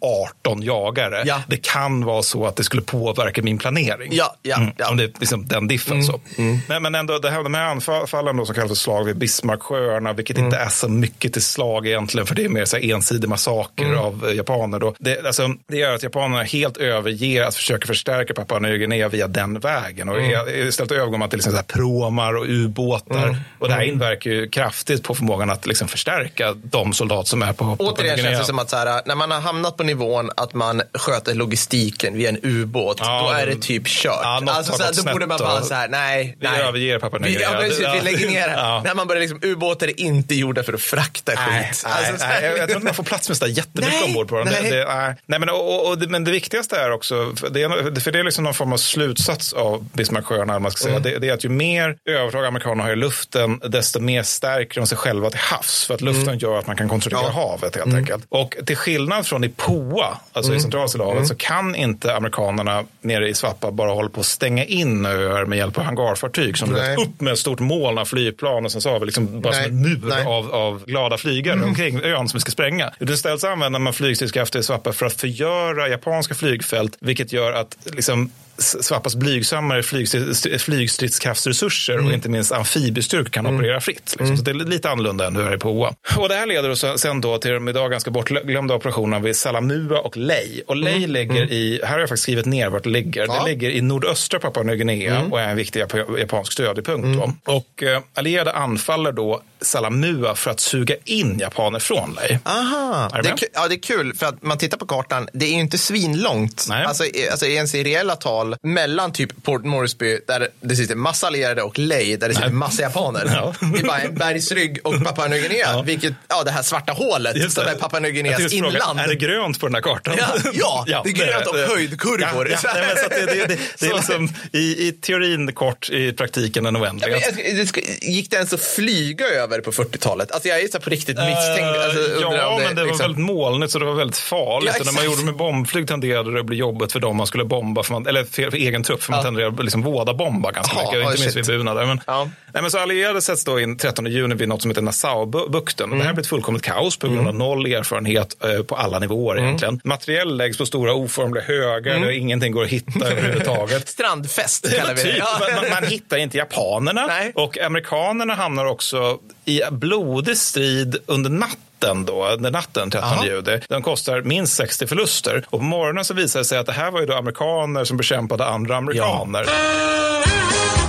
18 0.41 0.63
jagare. 0.63 1.23
Ja. 1.27 1.43
Det 1.49 1.57
kan 1.57 2.05
vara 2.05 2.23
så 2.23 2.47
att 2.47 2.57
det 2.57 2.65
skulle 2.65 2.83
påverka 2.83 3.43
min 3.43 3.59
planering. 3.59 4.11
Ja, 4.13 4.37
ja, 4.43 4.57
Mm, 4.57 4.71
ja. 4.77 4.91
Om 4.91 4.97
det 4.97 5.05
är 5.05 5.11
liksom 5.21 5.47
den 5.47 5.69
diffen. 5.69 6.03
Så. 6.05 6.21
Men, 6.69 6.83
men 6.83 6.95
ändå, 6.95 7.19
det 7.19 7.31
här, 7.31 7.43
de 7.43 7.55
här 7.55 7.65
anfallen 7.65 8.37
då, 8.37 8.47
som 8.47 8.55
kallas 8.55 8.71
för 8.71 8.75
slag 8.75 9.05
vid 9.05 9.17
Bismarcksjöarna, 9.17 10.13
vilket 10.13 10.39
inte 10.39 10.57
är 10.57 10.69
så 10.69 10.89
mycket 10.89 11.33
till 11.33 11.43
slag 11.43 11.87
egentligen, 11.87 12.27
för 12.27 12.35
det 12.35 12.45
är 12.45 12.49
mer 12.49 12.65
så 12.65 12.77
här 12.77 12.85
massaker 13.27 13.95
av 13.95 14.27
eh, 14.29 14.35
japaner. 14.37 14.79
Då. 14.79 14.95
Det, 14.99 15.27
alltså, 15.27 15.49
det 15.69 15.77
gör 15.77 15.95
att 15.95 16.03
japanerna 16.03 16.43
helt 16.43 16.77
överger 16.77 17.43
att 17.43 17.55
försöka 17.55 17.87
förstärka 17.87 18.35
Papua 18.35 18.59
Nya 18.59 18.77
Guinea 18.77 19.09
via 19.09 19.27
den 19.29 19.59
vägen. 19.61 20.09
Och 20.09 20.21
mm. 20.21 20.69
Istället 20.69 20.93
övergår 20.93 21.19
man 21.19 21.29
till 21.29 21.37
liksom 21.37 21.53
så 21.53 21.57
här 21.57 21.65
pråmar 21.65 22.37
och 22.37 22.45
ubåtar. 22.49 23.37
Och 23.59 23.69
det 23.69 23.75
här 23.75 23.83
inverkar 23.83 24.31
ju 24.31 24.49
kraftigt 24.49 25.03
på 25.03 25.15
förmågan 25.15 25.51
att 25.51 25.67
liksom 25.67 25.89
förstärka 25.89 26.53
de 26.63 26.93
soldater 26.93 27.29
som 27.29 27.43
är 27.43 27.53
på 27.53 27.65
Papua 27.65 27.77
Nya 27.85 27.93
Återigen 27.93 28.19
känns 28.19 28.39
det 28.39 28.45
som 28.45 28.59
att 28.59 28.71
så 28.71 28.77
här, 28.77 29.03
när 29.07 29.15
man 29.15 29.31
har 29.31 29.41
hamnat 29.41 29.77
på 29.77 29.83
nivån 29.83 30.31
att 30.37 30.55
man 30.55 30.83
sköter 30.95 31.35
logistiken 31.35 32.17
via 32.17 32.29
en 32.29 32.39
ubåt, 32.43 32.97
Ja, 33.01 33.23
då 33.29 33.35
är 33.41 33.47
det- 33.47 33.57
typ 33.63 33.87
kört. 33.87 34.19
Ja, 34.23 34.41
något 34.41 34.55
alltså, 34.55 34.73
så 34.73 34.83
här, 34.83 34.93
då 35.05 35.13
borde 35.13 35.27
man 35.27 35.39
bara 35.39 35.63
så 35.63 35.75
här, 35.75 35.89
nej, 35.89 36.37
Vi 36.41 36.47
nej. 36.49 36.61
överger 36.63 36.99
Papua 36.99 37.19
Nya 37.19 37.29
Vi, 37.29 37.35
Guinea. 37.35 37.53
ja, 37.53 37.59
precis, 37.61 37.81
Ja. 37.83 37.93
vi 37.93 38.01
lägger 38.13 38.29
ner 38.29 38.49
det. 38.49 38.55
Ja. 38.57 38.83
När 38.85 38.95
man 38.95 39.07
börjar 39.07 39.21
liksom, 39.21 39.39
ubåtar 39.43 39.87
är 39.89 40.01
inte 40.01 40.35
gjorda 40.35 40.63
för 40.63 40.73
att 40.73 40.81
frakta 40.81 41.33
Nej, 41.35 41.45
skit. 41.71 41.83
nej, 41.87 41.93
Alltså, 41.99 42.19
så 42.19 42.25
här- 42.25 42.41
nej, 42.41 42.51
jag, 42.51 42.59
jag 42.59 42.69
tror 42.69 42.77
inte 42.77 42.85
man 42.85 42.95
får 42.95 43.03
plats 43.17 43.29
med 43.29 43.37
sådär 43.37 43.53
jättemycket 43.53 43.95
Nej, 44.01 44.05
ombord 44.09 44.29
på 44.29 44.37
den. 44.37 44.47
nej. 44.47 44.71
Det, 44.71 44.77
det, 44.77 44.85
nej. 44.85 45.15
nej, 45.27 45.39
men, 45.41 45.49
och, 45.49 45.91
och, 45.93 45.99
men 46.09 46.25
det 46.25 46.31
viktigaste 46.31 46.77
är 46.77 46.91
också, 46.91 47.33
för 47.37 47.51
det 47.51 47.63
är, 47.63 48.01
för 48.01 48.13
det 48.13 48.19
är 48.19 48.25
liksom 48.25 48.45
någon 48.45 48.55
form 48.55 48.73
av 48.73 48.77
slutsats 48.77 49.53
av 49.53 49.85
Bismarcksjöarna, 49.93 50.59
man 50.59 50.71
ska 50.71 50.83
säga, 50.83 50.97
Mm. 50.97 51.03
det, 51.03 51.19
det 51.19 51.29
är 51.29 51.35
att 51.35 51.45
ju 51.45 51.49
mer 51.49 51.97
övertag 52.09 52.45
amerikanerna 52.45 52.83
har 52.83 52.93
i 52.93 52.97
luften, 52.97 53.61
desto 53.69 54.01
mer 54.01 54.23
stärker 54.23 54.81
de 54.81 54.87
sig 54.87 54.99
själva 54.99 55.31
till 55.31 55.41
havs. 55.41 55.87
För 55.87 55.95
att 55.95 56.01
luften 56.01 56.39
gör 56.39 56.59
att 56.59 56.67
man 56.67 56.77
kan 56.77 56.89
kontrollera 56.89 57.21
Mm. 57.21 57.33
Ja. 57.37 57.49
havet 57.51 57.77
helt 57.77 57.95
enkelt. 57.95 58.25
Och 58.29 58.57
till 58.67 58.77
skillnad 58.77 59.27
från 59.27 59.45
i 59.45 59.49
POA, 59.49 60.19
alltså 60.33 60.51
Mm. 60.53 60.59
i 60.59 60.63
centralstillehavet, 60.63 61.27
så 61.29 61.35
kan 61.35 61.75
inte 61.75 62.15
amerikanerna 62.17 62.85
nere 63.01 63.29
i 63.29 63.35
Swappa 63.35 63.71
bara 63.71 63.91
hålla 63.93 64.09
på 64.09 64.21
att 64.21 64.27
stänga 64.27 64.65
in 64.65 65.07
öar 65.07 65.45
med 65.45 65.59
hjälp 65.59 65.79
av 65.79 65.85
hangarfartyg 65.85 66.59
som 66.59 66.71
Nej. 66.71 66.97
upp 66.97 67.21
med 67.21 67.33
ett 67.33 67.39
stort 67.39 67.61
moln 67.61 67.99
av 67.99 68.05
flygplan 68.05 68.65
och 68.65 68.73
sen 68.73 68.81
så 68.81 68.91
har 68.91 69.01
vi 69.01 69.07
liksom 69.07 69.41
bara 69.41 69.53
Nej. 69.53 69.65
som 69.65 69.73
en 69.77 69.83
mur. 69.83 70.13
Mm. 70.13 70.27
av, 70.27 70.55
av 70.55 70.85
glada 70.87 71.19
flygare 71.19 71.63
omkring 71.63 72.01
ön 72.05 72.29
som 72.29 72.39
vi 72.39 72.41
ska 72.41 72.51
spränga. 72.51 72.93
Istället 73.15 73.41
så 73.41 73.47
använder 73.49 73.79
man 73.79 73.93
flygstridskrafter 73.93 74.59
i 74.59 74.63
Swappa 74.63 74.93
för 74.93 75.07
att 75.07 75.21
förgöra 75.21 75.89
japanska 75.89 76.35
flygfält, 76.35 76.97
vilket 77.01 77.33
gör 77.33 77.53
att 77.53 77.77
liksom 77.85 78.31
Swappas 78.59 79.15
blygsammare 79.15 79.83
flygstrid- 79.83 80.59
flygstridskraftsresurser 80.59 81.93
Mm. 81.95 82.07
och 82.07 82.13
inte 82.13 82.29
minst 82.29 82.53
amfibiestyrkor 82.53 83.31
kan 83.31 83.47
operera 83.47 83.81
fritt. 83.81 84.17
Liksom. 84.19 84.37
Så 84.37 84.43
det 84.43 84.51
är 84.51 84.55
lite 84.55 84.91
annorlunda 84.91 85.27
än 85.27 85.37
hur 85.37 85.45
det 85.45 85.53
är 85.53 85.57
på 85.59 85.71
OA. 85.71 85.95
Och 86.17 86.29
det 86.29 86.35
här 86.35 86.47
leder 86.47 86.71
oss 86.71 86.85
sen 86.97 87.21
då 87.21 87.39
till 87.39 87.51
de 87.51 87.69
idag 87.69 87.91
ganska 87.91 88.11
bortglömda 88.11 88.75
operationerna 88.75 89.19
vid 89.19 89.37
Salamua 89.37 89.99
och 89.99 90.17
Ley. 90.17 90.63
Och 90.67 90.77
Ley 90.77 91.07
ligger 91.07 91.53
i, 91.53 91.81
här 91.85 91.93
har 91.93 91.99
jag 92.01 92.09
faktiskt 92.09 92.23
skrivit 92.23 92.47
ner 92.47 92.69
vart 92.71 92.85
det 92.85 92.91
ligger. 92.91 93.25
Mm. 93.25 93.37
Ja. 93.37 93.43
Det 93.45 93.51
ligger 93.51 93.71
i 93.71 93.81
nordöstra 93.81 94.41
Papua 94.41 94.63
Nya 94.63 94.75
Guinea 94.77 95.17
Mm. 95.17 95.33
och 95.33 95.41
är 95.41 95.49
en 95.49 95.57
viktig 95.57 95.83
jap- 95.83 96.19
japansk 96.19 96.53
stödjepunkt. 96.53 97.19
Då. 97.45 97.53
Och 97.53 97.83
eh, 97.83 98.01
allierade 98.15 98.53
anfaller 98.53 99.13
då 99.13 99.43
Salamua 99.61 100.35
för 100.35 100.51
att 100.51 100.61
suga 100.61 100.95
in 101.05 101.39
japaner 101.39 101.79
från 101.79 102.15
Ley. 102.23 102.39
Aha, 102.45 103.09
det 103.23 103.29
är, 103.29 103.35
ja, 103.55 103.69
det 103.69 103.75
är 103.75 103.83
kul 103.83 104.15
för 104.15 104.27
att 104.27 104.43
man 104.43 104.59
tittar 104.59 104.77
på 104.79 104.87
kartan, 104.87 105.29
det 105.33 105.47
är 105.47 105.51
ju 105.51 105.61
inte 105.61 105.79
svinlångt. 105.79 106.67
Nej. 106.69 106.85
Alltså, 106.85 107.05
alltså 107.31 107.47
ens 107.47 107.75
i 107.75 107.85
reella 107.85 108.17
tal 108.17 108.57
mellan 108.63 109.13
typ 109.13 109.43
Port 109.43 109.65
Moresby 109.65 110.19
där 110.27 110.49
det 110.61 110.77
sitter 110.77 110.95
massa 110.95 111.27
allierade 111.27 111.63
och 111.63 111.79
Ley 111.79 112.17
där 112.17 112.29
det 112.29 112.35
sitter 112.35 112.51
massa 112.51 112.83
japaner. 112.83 113.31
Ja. 113.35 113.55
Det 113.75 113.79
är 113.81 113.85
bara 113.85 113.99
en 114.01 114.15
bergsrygg 114.15 114.79
och 114.85 115.05
Papua 115.05 115.27
Nya 115.29 115.39
Guinea, 115.41 115.59
Ja. 115.73 115.83
vilket, 115.83 116.15
ja 116.29 116.43
det 116.45 116.51
här 116.51 116.63
svarta 116.63 116.93
hålet 116.93 117.37
Just 117.37 117.55
som 117.55 117.65
det. 117.65 117.71
är 117.71 117.75
Papua 117.75 118.01
Nya 118.01 118.11
Guineas 118.11 118.37
tänkte 118.37 118.57
fråga, 118.59 118.71
inland. 118.73 119.01
Är 119.01 119.09
det 119.09 119.15
grönt 119.15 119.61
på 119.61 119.67
den 119.67 119.75
här 119.75 119.83
kartan? 119.83 120.15
Ja, 120.55 120.85
ja, 120.89 121.01
det 121.05 121.11
är 121.11 121.15
grönt 121.15 121.47
och 121.47 121.57
höjdkurvor. 121.59 122.49
Ja, 122.51 122.59
ja, 122.65 122.71
nej, 122.75 122.85
men 122.87 122.97
så 122.97 123.05
att 123.05 123.11
det, 123.11 123.27
det, 123.27 123.47
det, 123.47 123.59
det 123.79 123.87
är 123.87 123.91
Så- 123.91 123.97
liksom 123.97 124.29
i, 124.53 124.89
i 124.89 124.93
teorin 124.93 125.53
kort, 125.53 125.91
i 125.91 126.13
praktiken 126.13 126.67
en 126.67 126.75
Ja, 126.75 126.81
men, 126.81 127.57
det 127.57 127.67
ska- 127.67 127.81
gick 128.03 128.31
det 128.31 128.37
ens 128.37 128.53
att 128.53 128.61
flyga 128.61 129.27
över 129.27 129.46
på 129.49 129.73
40-talet? 129.73 130.33
Alltså 130.33 130.49
jag 130.49 130.61
är 130.61 130.69
så 130.69 130.81
på 130.81 130.91
riktigt 130.91 131.17
misstänkt. 131.19 131.79
Alltså, 131.85 132.01
Eh, 132.01 132.17
undrar 132.27 132.39
ja, 132.39 132.47
om 132.49 132.63
men 132.63 132.75
det 132.75 132.81
var 132.81 132.87
liksom- 132.87 133.05
väldigt 133.05 133.25
molnigt 133.25 133.73
så 133.73 133.79
det 133.79 133.85
var 133.85 133.95
väldigt 133.95 134.19
farligt. 134.19 134.73
Ja, 134.75 134.81
och 134.81 134.87
när 134.87 134.93
man 134.93 135.05
gjorde 135.05 135.25
med 135.25 135.37
bombflyg 135.37 135.89
tenderade 135.89 136.33
det 136.33 136.41
att 136.41 136.47
bli 136.47 136.57
jobbigt 136.57 136.93
för 136.93 137.01
dem 137.01 137.17
man 137.17 137.27
skulle 137.27 137.45
bomba, 137.45 137.83
för 137.83 137.93
man, 137.93 138.07
eller 138.07 138.25
för, 138.25 138.51
för 138.51 138.57
egen 138.57 138.83
trupp, 138.83 139.03
för 139.03 139.11
man 139.13 139.19
Ja. 139.21 139.25
tenderade 139.25 139.55
att 139.59 139.65
liksom 139.65 139.83
våda-bomba 139.83 140.51
ganska 140.53 140.75
Jaha, 140.77 140.85
mycket. 140.85 141.01
ja, 141.05 141.11
inte 141.11 141.21
minst 141.23 141.37
vid 141.37 141.47
Buna 141.47 141.75
där. 141.75 141.87
Men, 141.87 142.01
Ja. 142.07 142.29
nej, 142.53 142.63
men 142.63 142.71
så 142.71 142.79
allierade 142.79 143.21
sätts 143.23 143.45
då 143.45 143.61
in 143.61 143.77
13 143.79 144.07
juni 144.07 144.35
vid 144.35 144.49
något 144.49 144.63
som 144.63 144.71
heter 144.71 144.83
Nassau-bukten. 144.83 145.87
Mm. 145.87 145.99
Det 145.99 146.05
här 146.05 146.13
blir 146.13 146.23
ett 146.23 146.29
fullkomligt 146.29 146.65
kaos 146.65 146.97
på 146.99 147.09
grund 147.09 147.29
av 147.29 147.35
noll 147.35 147.67
erfarenhet 147.67 148.37
eh, 148.45 148.63
på 148.63 148.77
alla 148.77 148.99
nivåer 148.99 149.35
Mm. 149.37 149.45
egentligen. 149.47 149.81
Materiell 149.85 150.37
läggs 150.37 150.59
på 150.59 150.67
stora 150.67 150.95
oformliga 150.95 151.45
högar 151.45 152.01
där 152.01 152.11
ingenting 152.11 152.53
går 152.53 152.63
att 152.65 152.69
hitta 152.71 153.07
överhuvudtaget. 153.11 153.89
Strandfest 153.89 154.77
kallar 154.79 154.95
vi 154.95 155.03
det. 155.03 155.13
typ. 155.13 155.23
Man, 155.57 155.71
man 155.81 155.85
hittar 155.91 156.17
inte 156.17 156.39
japanerna 156.39 157.07
Nej. 157.07 157.33
och 157.35 157.59
amerikanerna 157.59 158.35
hamnar 158.35 158.65
också 158.67 159.19
i 159.47 159.63
blodig 159.71 160.37
strid 160.39 160.97
under 161.07 161.31
natten 161.31 162.05
då, 162.05 162.27
under 162.27 162.51
natten 162.51 162.91
13 162.91 163.09
Aha. 163.09 163.25
juli. 163.27 163.61
Den 163.69 163.83
kostar 163.83 164.23
minst 164.23 164.55
60 164.55 164.87
förluster. 164.87 165.45
Och 165.51 165.59
på 165.59 165.65
morgonen 165.65 166.05
så 166.05 166.15
visade 166.15 166.41
det 166.41 166.47
sig 166.47 166.59
att 166.59 166.67
det 166.67 166.73
här 166.73 166.91
var 166.91 167.01
ju 167.01 167.07
då 167.07 167.15
amerikaner 167.15 167.85
som 167.85 167.97
bekämpade 167.97 168.47
andra 168.47 168.77
amerikaner. 168.77 169.47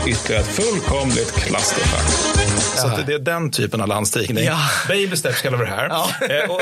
Ytterligare 0.08 0.42
ett 0.44 0.48
fullkomligt 0.48 1.32
clusterfuck. 1.32 2.57
Så 2.78 2.92
det 3.08 3.14
är 3.14 3.20
den 3.20 3.52
typen 3.52 3.82
av 3.82 3.88
landstigning. 3.88 4.44
Ja. 4.46 4.58
Baby 4.88 5.16
steps 5.18 5.42
kallar 5.42 5.58
vi 5.58 5.66
det 5.66 5.72
här. 5.72 5.88
Ja. 5.90 6.10
Eh, 6.30 6.50
och, 6.50 6.62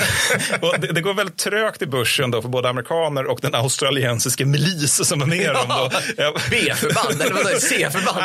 och 0.61 0.79
det, 0.79 0.87
det 0.87 1.01
går 1.01 1.13
väldigt 1.13 1.37
trögt 1.37 1.81
i 1.81 1.85
börsen 1.87 2.31
då 2.31 2.41
för 2.41 2.49
både 2.49 2.69
amerikaner 2.69 3.25
och 3.25 3.39
den 3.41 3.55
australiensiska 3.55 4.45
milis 4.45 5.07
som 5.07 5.21
är 5.21 5.25
med 5.25 5.53
dem. 5.53 5.89
Ja. 6.17 6.33
B-förband, 6.49 7.21
eller 7.21 7.33
vadå, 7.33 7.59
C-förband? 7.59 8.17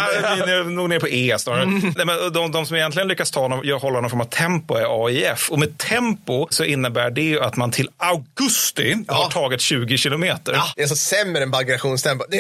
Nej, 0.47 0.65
nog 0.65 0.89
nere 0.89 1.01
på 1.01 1.09
E 1.09 1.35
snarare. 1.39 1.67
Nej, 1.67 2.07
men 2.07 2.33
de, 2.33 2.53
de 2.53 2.67
som 2.67 2.77
egentligen 2.77 3.09
lyckas 3.09 3.31
ta 3.31 3.49
någon, 3.49 3.81
hålla 3.81 4.01
någon 4.01 4.11
form 4.11 4.21
av 4.21 4.25
tempo 4.25 4.75
är 4.75 5.07
AIF. 5.07 5.51
Och 5.51 5.59
med 5.59 5.79
tempo 5.79 6.47
så 6.51 6.65
innebär 6.65 7.11
det 7.11 7.23
ju 7.23 7.41
att 7.41 7.57
man 7.57 7.71
till 7.71 7.89
augusti 7.97 8.97
har 9.09 9.31
tagit 9.31 9.61
20 9.61 9.99
kilometer. 9.99 10.53
Ja, 10.53 10.65
det 10.77 10.83
är 10.83 10.87
så 10.87 10.97
sämre 10.97 11.43
än 11.43 11.51
baggrationstempo. 11.51 12.25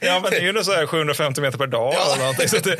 Ja, 0.00 0.20
men 0.22 0.30
det 0.30 0.36
är 0.36 0.42
ju 0.52 0.64
så 0.64 0.72
här 0.72 0.86
750 0.86 1.40
meter 1.40 1.58
per 1.58 1.66
dag. 1.66 1.94
Eller 1.94 2.18
någonting. 2.18 2.48
Så, 2.48 2.56
att 2.56 2.66
eh, 2.66 2.74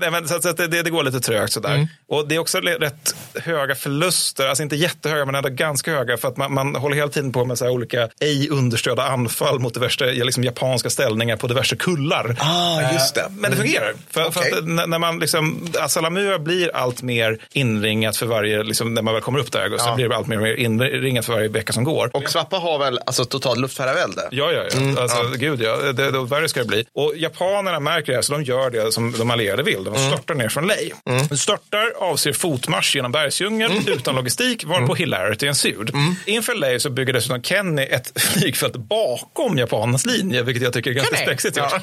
nej, 0.00 0.10
men, 0.10 0.28
så, 0.28 0.34
att- 0.36 0.42
så 0.42 0.48
att 0.48 0.56
det, 0.56 0.82
det 0.82 0.89
går 0.90 1.02
lite 1.02 1.20
trögt 1.20 1.52
sådär. 1.52 1.88
Och 2.08 2.28
det 2.28 2.34
är 2.34 2.38
också 2.38 2.58
rätt 2.60 3.14
höga 3.34 3.74
förluster, 3.74 4.46
alltså 4.48 4.62
inte 4.62 4.76
jättehöga 4.76 5.24
men 5.26 5.34
ändå 5.34 5.48
ganska 5.48 5.90
höga 5.92 6.16
för 6.16 6.28
att 6.28 6.36
man, 6.36 6.54
man 6.54 6.74
håller 6.74 6.96
hela 6.96 7.08
tiden 7.08 7.32
på 7.32 7.44
med 7.44 7.58
så 7.58 7.68
olika 7.70 8.08
ej 8.20 8.48
understödda 8.50 9.02
anfall 9.02 9.58
mot 9.58 9.74
diverse 9.74 10.04
ja, 10.04 10.24
liksom 10.24 10.44
japanska 10.44 10.90
ställningar 10.90 11.36
på 11.36 11.46
diverse 11.46 11.76
kullar. 11.76 12.36
Ah, 12.38 12.92
just 12.92 13.14
det. 13.14 13.20
Eh, 13.20 13.26
Men 13.30 13.50
det 13.50 13.56
fungerar. 13.56 13.92
För, 14.10 14.26
Okej. 14.26 14.50
för 14.52 14.58
att 14.58 14.88
när 14.88 14.98
man 14.98 15.18
liksom, 15.18 15.68
Salamua 15.88 16.38
blir 16.38 16.76
allt 16.76 17.02
mer 17.02 17.38
inringat 17.52 18.16
för 18.16 18.26
varje, 18.26 18.62
liksom, 18.62 18.94
när 18.94 19.02
man 19.02 19.14
väl 19.14 19.22
kommer 19.22 19.38
upp 19.38 19.52
där 19.52 19.60
i 19.60 19.62
augusti, 19.64 19.86
Ja. 19.88 19.94
blir 19.94 20.08
det 20.08 20.16
allt 20.16 20.26
mer, 20.26 20.38
mer 20.38 20.54
inringat 20.54 21.26
för 21.26 21.32
varje 21.32 21.48
vecka 21.48 21.72
som 21.72 21.84
går. 21.84 22.10
Och 22.12 22.30
Svappa 22.30 22.56
har 22.56 22.78
väl 22.78 22.98
alltså 23.06 23.24
totalt 23.24 23.60
luftherravälde? 23.60 24.28
Ja, 24.30 24.52
ja, 24.52 24.62
ja. 24.72 25.02
alltså, 25.02 25.22
Gud, 25.36 25.62
ja. 25.62 25.76
Det, 25.76 25.92
det, 26.10 26.24
värre 26.24 26.48
ska 26.48 26.60
det 26.60 26.66
bli. 26.66 26.84
Och 26.92 27.12
japanerna 27.16 27.80
märker 27.80 28.12
det 28.12 28.16
här, 28.16 28.22
så 28.22 28.32
de 28.32 28.42
gör 28.42 28.70
det 28.70 28.92
som 28.92 29.12
de 29.18 29.30
allierade 29.30 29.62
vill. 29.62 29.84
De 29.84 29.94
störtar 29.94 30.34
ner 30.34 30.48
från 30.48 30.66
Ley. 30.80 30.92
Lay. 31.06 31.28
Störtar 31.38 31.92
avser 31.98 32.32
fotmarsch 32.32 32.96
genom 32.96 33.12
bergsdjungeln 33.12 33.72
utan 33.86 34.14
logistik, 34.14 34.64
varpå 34.64 34.94
hilarity 34.94 35.46
ensued. 35.46 35.90
Inför 36.26 36.54
Lay 36.54 36.78
så 36.80 36.90
bygger 36.90 37.12
dessutom 37.12 37.42
Kenny 37.42 37.82
ett 37.82 38.20
flygfält 38.20 38.76
bakom 38.76 39.58
japanernas 39.58 40.06
linje, 40.06 40.42
vilket 40.42 40.62
jag 40.62 40.72
tycker 40.72 40.90
är 40.90 40.94
ganska 40.94 41.16
spexigt 41.16 41.56
gjort. 41.56 41.72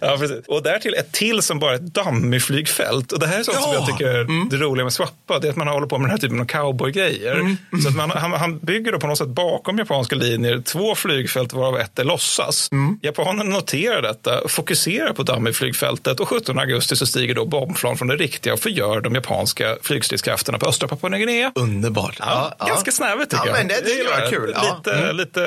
ja, 0.00 0.16
precis. 0.18 0.46
Och 0.46 0.62
därtill 0.62 0.94
ett 0.94 1.12
till 1.12 1.42
som 1.42 1.58
bara 1.58 1.70
är 1.70 1.74
ett 1.74 1.94
dummyflygfält. 1.94 3.12
Och 3.12 3.20
det 3.20 3.26
här 3.26 3.38
är 3.38 3.42
sånt 3.42 3.62
som 3.62 3.72
Ja. 3.72 3.74
jag 3.74 3.86
tycker 3.86 4.08
är 4.08 4.50
det 4.50 4.56
roliga 4.56 4.84
med 4.84 4.92
Swappa, 4.92 5.38
det 5.38 5.46
är 5.48 5.50
att 5.50 5.56
man 5.56 5.68
håller 5.68 5.86
på 5.86 5.98
med 5.98 6.04
den 6.04 6.10
här 6.10 6.18
typen 6.18 6.40
av 6.40 6.44
cowboygrejer. 6.44 7.56
Så 7.82 7.88
att 7.88 7.94
man, 7.96 8.10
han, 8.10 8.32
han 8.32 8.58
bygger 8.58 8.92
då 8.92 8.98
på 9.00 9.06
något 9.06 9.18
sätt 9.18 9.28
bakom 9.28 9.78
japanska 9.78 10.16
linjer 10.16 10.60
två 10.60 10.94
flygfält 10.94 11.52
varav 11.52 11.78
ett 11.80 11.98
är 11.98 12.04
låtsas. 12.04 12.70
Japanerna 13.02 13.44
noterar 13.56 14.02
detta, 14.02 14.48
fokuserar 14.48 15.12
på 15.12 15.22
dummyflygfältet 15.22 16.20
och 16.20 16.28
17 16.28 16.58
augusti 16.58 16.73
så 16.80 17.06
stiger 17.06 17.34
då 17.34 17.44
bombplan 17.44 17.96
från 17.98 18.08
det 18.08 18.16
riktiga 18.16 18.52
och 18.52 18.60
förgör 18.60 19.00
de 19.00 19.14
japanska 19.14 19.76
flygstridskrafterna 19.82 20.58
på 20.58 20.66
östra 20.66 20.88
Papua 20.88 21.10
Nya 21.10 21.18
Guinea. 21.18 21.52
Underbart. 21.54 22.16
Ja, 22.18 22.56
Ganska 22.66 22.92
snävigt 22.92 23.30
tycker 23.30 23.46
Ja, 23.46 23.50
jag. 23.50 23.58
men 23.58 23.68
det 23.68 23.74
tycker 23.74 24.04
jag 24.04 24.22
är 24.26 24.30
kul. 24.30 24.52
Ja. 24.56 24.76
Lite, 24.76 25.12
lite 25.12 25.44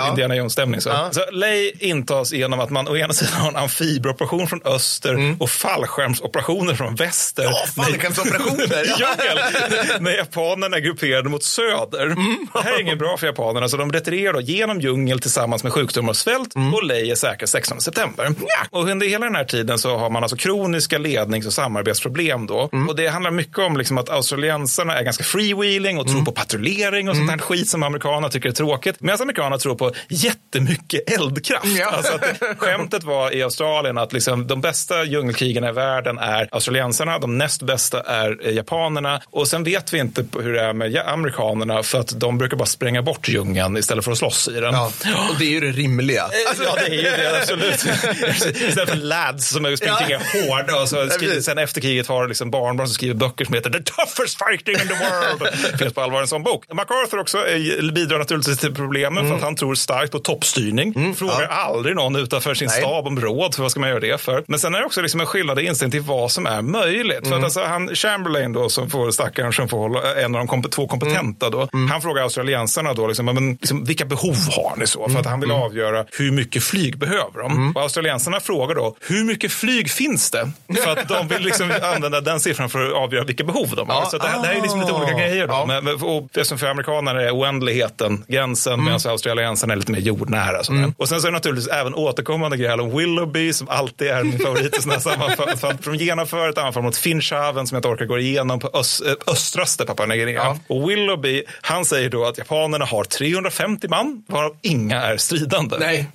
eh, 0.00 0.08
Indiana 0.08 0.36
Jones-stämning. 0.36 0.80
Så. 0.80 0.88
Ja. 0.88 1.08
Så 1.12 1.30
Ley 1.30 1.72
intas 1.78 2.32
genom 2.32 2.60
att 2.60 2.70
man 2.70 2.88
å 2.88 2.96
ena 2.96 3.12
sidan 3.12 3.34
har 3.40 3.48
en 3.48 3.56
amfibieoperation 3.56 4.46
från 4.46 4.60
öster 4.64 5.36
och 5.40 5.50
fallskärmsoperationer 5.50 6.74
från 6.74 6.94
väster. 6.94 7.42
Ja, 7.44 7.82
fallskärmsoperationer, 7.82 8.84
ja. 8.98 9.08
Djungel, 9.18 10.02
när 10.02 10.10
japanerna 10.16 10.76
är 10.76 10.80
grupperade 10.80 11.28
mot 11.28 11.44
söder. 11.44 12.06
Det 12.52 12.60
här 12.64 12.72
är 12.72 12.80
inget 12.80 12.98
bra 12.98 13.16
för 13.16 13.26
japanerna, 13.26 13.68
så 13.68 13.76
de 13.76 13.92
retirerar 13.92 14.32
då 14.32 14.40
genom 14.40 14.80
djungel 14.80 15.20
tillsammans 15.20 15.62
med 15.64 15.72
sjukdomar 15.72 16.10
och 16.10 16.16
svält 16.16 16.54
och 16.74 16.84
Ley 16.84 17.10
är 17.10 17.14
säker 17.14 17.46
16 17.46 17.80
september. 17.80 18.30
Och 18.70 18.88
under 18.88 19.06
hela 19.06 19.26
den 19.26 19.34
här 19.36 19.44
tiden 19.44 19.78
så 19.78 19.96
har 19.96 20.10
man 20.10 20.22
alltså 20.22 20.36
kroniska 20.54 20.98
lednings 20.98 21.46
och 21.46 21.52
samarbetsproblem 21.52 22.46
då. 22.46 22.70
Och 22.88 22.96
det 22.96 23.08
handlar 23.08 23.30
mycket 23.30 23.58
om 23.58 23.76
liksom 23.76 23.98
att 23.98 24.10
australiensarna 24.10 24.98
är 24.98 25.02
ganska 25.02 25.24
freewheeling 25.24 25.98
och 25.98 26.08
tror 26.08 26.24
på 26.24 26.32
patrullering 26.32 27.08
och 27.08 27.16
sånt 27.16 27.30
här 27.30 27.38
skit 27.38 27.68
som 27.68 27.82
amerikanerna 27.82 28.28
tycker 28.28 28.48
är 28.48 28.52
tråkigt. 28.52 28.96
Medan 29.00 29.20
amerikanerna 29.20 29.58
tror 29.58 29.74
på 29.74 29.92
jättemycket 30.08 31.10
eldkraft. 31.10 31.66
Alltså 31.92 32.14
att 32.14 32.20
det, 32.20 32.54
skämtet 32.58 33.04
var 33.04 33.34
i 33.34 33.42
Australien 33.42 33.98
att 33.98 34.12
liksom 34.12 34.46
de 34.46 34.60
bästa 34.60 35.04
djungelkrigarna 35.04 35.68
i 35.68 35.72
världen 35.72 36.18
är 36.18 36.48
australiensarna, 36.52 37.18
de 37.18 37.38
näst 37.38 37.62
bästa 37.62 38.00
är 38.00 38.46
eh, 38.46 38.52
japanerna 38.54 39.20
och 39.30 39.48
sen 39.48 39.64
vet 39.64 39.94
vi 39.94 39.98
inte 39.98 40.24
hur 40.40 40.52
det 40.52 40.60
är 40.60 40.72
med 40.72 40.92
ja- 40.92 41.02
amerikanerna 41.02 41.82
för 41.82 42.00
att 42.00 42.20
de 42.20 42.38
brukar 42.38 42.56
bara 42.56 42.66
spränga 42.66 43.02
bort 43.02 43.28
djungeln 43.28 43.76
istället 43.76 44.04
för 44.04 44.12
att 44.12 44.18
slåss 44.18 44.48
i 44.48 44.60
den. 44.60 44.74
Ja, 44.74 44.90
och 45.30 45.38
det 45.38 45.44
är 45.44 45.50
ju 45.50 45.60
det 45.60 45.70
rimliga. 45.70 46.24
Ja, 46.64 46.74
det 46.74 46.86
är 46.86 46.94
ju 46.94 47.02
det, 47.02 47.38
absolut. 47.40 47.74
Istället 48.68 48.88
för 48.90 48.96
lads 48.96 49.48
som 49.48 49.64
är 49.64 49.76
springer 49.76 50.10
Ja. 50.10 50.20
Hårda 50.48 50.80
och 50.82 50.88
så 50.88 51.08
skriver, 51.10 51.40
sen 51.40 51.58
efter 51.58 51.80
kriget 51.80 52.06
har 52.06 52.28
liksom 52.28 52.50
barnbarn 52.50 52.86
som 52.86 52.94
skriver 52.94 53.14
böcker 53.14 53.44
som 53.44 53.54
heter 53.54 53.70
The 53.70 53.82
toughest 53.82 54.38
fighting 54.38 54.74
in 54.74 54.88
the 54.88 54.94
world. 54.94 55.56
Det 55.72 55.78
finns 55.78 55.94
på 55.94 56.00
allvar 56.00 56.20
en 56.20 56.28
sån 56.28 56.42
bok. 56.42 56.64
MacArthur 56.72 57.18
också 57.20 57.38
är, 57.38 57.92
bidrar 57.92 58.18
naturligtvis 58.18 58.58
till 58.58 58.74
problemen 58.74 59.28
för 59.28 59.36
att 59.36 59.42
han 59.42 59.56
tror 59.56 59.74
starkt 59.74 60.12
på 60.12 60.18
toppstyrning. 60.18 61.14
Frågar 61.14 61.46
aldrig 61.46 61.96
någon 61.96 62.16
utanför 62.16 62.54
sin 62.54 62.68
Nej. 62.68 62.80
stab 62.80 63.06
om 63.06 63.20
råd, 63.20 63.54
för 63.54 63.62
vad 63.62 63.70
ska 63.70 63.80
man 63.80 63.88
göra 63.88 64.00
det 64.00 64.20
för? 64.20 64.44
Men 64.46 64.58
sen 64.58 64.74
är 64.74 64.78
det 64.78 64.86
också 64.86 65.00
liksom 65.02 65.20
en 65.20 65.26
skillnad 65.26 65.58
i 65.60 65.66
inställning 65.66 65.90
till 65.90 66.00
vad 66.08 66.30
som 66.30 66.46
är 66.46 66.62
möjligt. 66.62 67.28
För 67.28 67.36
att 67.38 67.44
alltså, 67.44 67.60
han, 67.60 67.88
Chamberlain 67.94 68.52
då, 68.52 68.68
som 68.68 68.90
får 68.90 69.10
stackaren 69.10 69.52
som 69.52 69.68
får 69.68 69.78
hålla, 69.78 70.14
en 70.14 70.34
av 70.34 70.46
de 70.46 70.48
komp- 70.48 70.70
två 70.70 70.86
kompetenta 70.86 71.50
då, 71.50 71.68
han 71.90 72.02
frågar 72.02 72.22
australiensarna 72.22 72.94
då, 72.94 73.06
liksom, 73.06 73.26
men, 73.26 73.50
liksom, 73.50 73.84
vilka 73.84 74.04
behov 74.04 74.36
har 74.50 74.76
ni 74.76 74.86
så? 74.86 75.08
För 75.08 75.20
att 75.20 75.26
han 75.26 75.40
vill 75.40 75.50
avgöra 75.50 76.04
hur 76.18 76.30
mycket 76.30 76.62
flyg 76.64 76.98
behöver 76.98 77.42
de. 77.42 77.72
Och 77.76 77.82
australiensarna 77.82 78.40
frågar 78.40 78.74
då, 78.74 78.96
hur 79.00 79.24
mycket 79.24 79.52
flyg 79.52 79.90
finns 79.90 80.30
det? 80.34 80.74
För 80.80 80.90
att 80.90 81.08
de 81.08 81.28
vill 81.28 81.42
liksom 81.42 81.72
använda 81.82 82.20
den 82.20 82.40
siffran 82.40 82.70
för 82.70 82.86
att 82.86 82.92
avgöra 82.92 83.24
vilka 83.24 83.44
behov 83.44 83.72
de 83.76 83.88
har. 83.88 83.94
Ja. 84.00 84.08
Så 84.10 84.18
det, 84.18 84.26
här, 84.28 84.40
det 84.42 84.46
här 84.48 84.54
är 84.54 84.62
liksom 84.62 84.80
lite 84.80 84.92
olika 84.92 85.12
grejer. 85.12 85.46
Då. 85.46 85.64
Men, 85.66 85.84
men- 85.84 85.94
och 86.02 86.24
eftersom 86.24 86.58
för 86.58 86.66
amerikaner 86.66 87.14
är 87.14 87.30
oändligheten 87.30 88.24
gränsen, 88.28 88.84
medan 88.84 89.00
australiensarna 89.08 89.72
är 89.72 89.76
lite 89.76 89.92
mer 89.92 89.98
jordnära. 90.00 90.64
sådär. 90.64 90.92
Och 90.96 91.08
sen 91.08 91.20
så 91.20 91.26
är 91.26 91.30
det 91.30 91.36
naturligtvis 91.36 91.72
även 91.72 91.94
återkommande 91.94 92.56
grejer 92.56 92.80
om 92.80 92.96
Willoughby, 92.98 93.52
som 93.52 93.68
alltid 93.68 94.08
är 94.08 94.22
min 94.22 94.38
favorit 94.38 94.78
i 94.78 94.82
sådana 94.82 95.00
sammanfall. 95.36 95.76
De 95.84 95.94
genomför 95.94 96.48
ett 96.48 96.58
anfall 96.58 96.82
mot 96.82 96.96
Finchhaven 96.96 97.66
som 97.66 97.74
jag 97.76 97.78
inte 97.78 97.88
orkar 97.88 98.04
gå 98.04 98.18
igenom 98.18 98.58
på 98.60 98.70
öst, 98.74 99.02
äh, 99.06 99.12
östraste 99.26 99.84
Papua 99.84 100.06
Nya 100.06 100.16
Guinea. 100.16 100.58
Och 100.68 100.90
Willoughby, 100.90 101.42
han 101.62 101.84
säger 101.84 102.08
då 102.10 102.24
att 102.24 102.38
japanerna 102.38 102.84
har 102.84 103.04
350 103.04 103.88
man, 103.88 104.24
varav 104.28 104.56
inga 104.62 105.02
är 105.02 105.16
stridande. 105.16 105.76
Nej. 105.78 106.06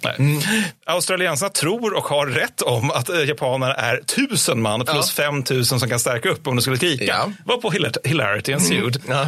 Australiensarna 0.85 1.49
tror 1.49 1.93
och 1.97 2.03
har 2.07 2.25
rätt 2.27 2.61
om 2.61 2.91
att 2.91 3.09
eh, 3.09 3.23
japanerna 3.23 3.73
är 3.73 4.01
1000 4.17 4.61
man 4.61 4.85
plus 4.85 5.11
5000 5.11 5.79
som 5.79 5.89
kan 5.89 5.99
stärka 5.99 6.29
upp 6.29 6.47
om 6.47 6.55
de 6.55 6.61
skulle 6.61 6.77
skrika. 6.77 7.03
Ja. 7.03 7.31
Var 7.45 7.57
på 7.57 7.71
hilar- 7.71 8.07
hilarity 8.07 8.51
ensued. 8.51 9.01
Ja. 9.07 9.27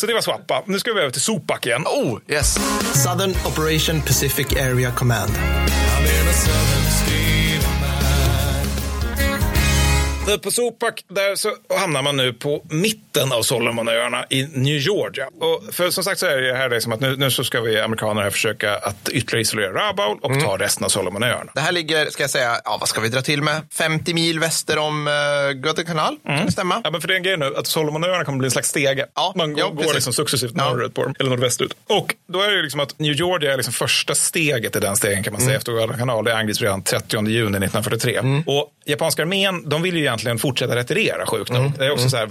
Så 0.00 0.06
det 0.06 0.14
var 0.14 0.20
Swappa. 0.20 0.62
Nu 0.66 0.78
ska 0.78 0.92
vi 0.92 1.00
över 1.00 1.10
till 1.10 1.20
Sopak 1.20 1.66
igen. 1.66 1.82
Oh, 1.86 2.18
yes. 2.28 2.58
Southern 2.94 3.34
Operation 3.46 4.02
Pacific 4.02 4.46
Area 4.52 4.92
Command. 4.92 5.32
På 10.42 10.50
Sopak 10.50 11.04
där 11.08 11.36
så 11.36 11.48
hamnar 11.80 12.02
man 12.02 12.16
nu 12.16 12.32
på 12.32 12.62
mitten 13.18 13.38
av 13.38 13.42
Solomonöarna 13.42 14.24
i 14.30 14.42
New 14.42 14.78
Georgia. 14.78 15.26
Och 15.40 15.74
för 15.74 15.90
som 15.90 16.04
sagt 16.04 16.20
så 16.20 16.26
är 16.26 16.36
det 16.36 16.54
här 16.54 16.70
liksom 16.70 16.92
att 16.92 17.00
nu, 17.00 17.16
nu 17.16 17.30
så 17.30 17.44
ska 17.44 17.60
vi 17.60 17.80
amerikaner 17.80 18.22
här 18.22 18.30
försöka 18.30 18.76
att 18.76 19.08
ytterligare 19.08 19.40
isolera 19.40 19.72
Rabaul 19.72 20.18
och 20.22 20.40
ta 20.40 20.56
resten 20.58 20.84
av 20.84 20.88
Solomonöarna. 20.88 21.50
Det 21.54 21.60
här 21.60 21.72
ligger, 21.72 22.10
ska 22.10 22.22
jag 22.22 22.30
säga, 22.30 22.60
ja, 22.64 22.76
vad 22.80 22.88
ska 22.88 23.00
vi 23.00 23.08
dra 23.08 23.22
till 23.22 23.42
med? 23.42 23.62
50 23.72 24.14
mil 24.14 24.40
väster 24.40 24.78
om 24.78 25.06
uh, 25.06 25.12
Guadalcanal, 25.52 26.16
kan 26.26 26.46
det 26.46 26.52
stämma? 26.52 26.80
Ja, 26.84 26.90
men 26.90 27.00
för 27.00 27.08
det 27.08 27.14
är 27.14 27.16
en 27.16 27.22
grej 27.22 27.36
nu 27.36 27.56
att 27.56 27.66
Solomonöarna 27.66 28.24
kommer 28.24 28.38
bli 28.38 28.46
en 28.46 28.50
slags 28.50 28.68
stege. 28.68 29.06
Ja, 29.14 29.32
Man 29.36 29.52
går, 29.52 29.60
ja, 29.60 29.68
går 29.68 29.94
liksom 29.94 30.12
successivt 30.12 30.56
norrut 30.56 30.94
på 30.94 31.04
dem, 31.04 31.14
eller 31.18 31.30
nordvästut. 31.30 31.74
Och 31.88 32.14
då 32.32 32.42
är 32.42 32.48
det 32.48 32.54
ju 32.54 32.62
liksom 32.62 32.80
att 32.80 32.98
New 32.98 33.12
Georgia 33.12 33.52
är 33.52 33.56
liksom 33.56 33.72
första 33.72 34.14
steget 34.14 34.76
i 34.76 34.80
den 34.80 34.96
stegen 34.96 35.22
kan 35.22 35.32
man 35.32 35.42
säga 35.42 35.56
efter 35.56 35.72
Guadalcanal. 35.72 36.24
Det 36.24 36.36
angrips 36.36 36.60
redan 36.60 36.82
30 36.82 37.28
juni 37.28 37.48
1943. 37.48 38.20
Och 38.46 38.72
japanska 38.84 39.22
armén, 39.22 39.68
de 39.68 39.82
vill 39.82 39.96
ju 39.96 40.00
egentligen 40.00 40.38
fortsätta 40.38 40.76
retirera 40.76 41.26
sjukt 41.26 41.50
nog. 41.50 41.72
Det 41.78 41.86
är 41.86 41.90
också 41.90 42.10
så 42.10 42.16
här, 42.16 42.26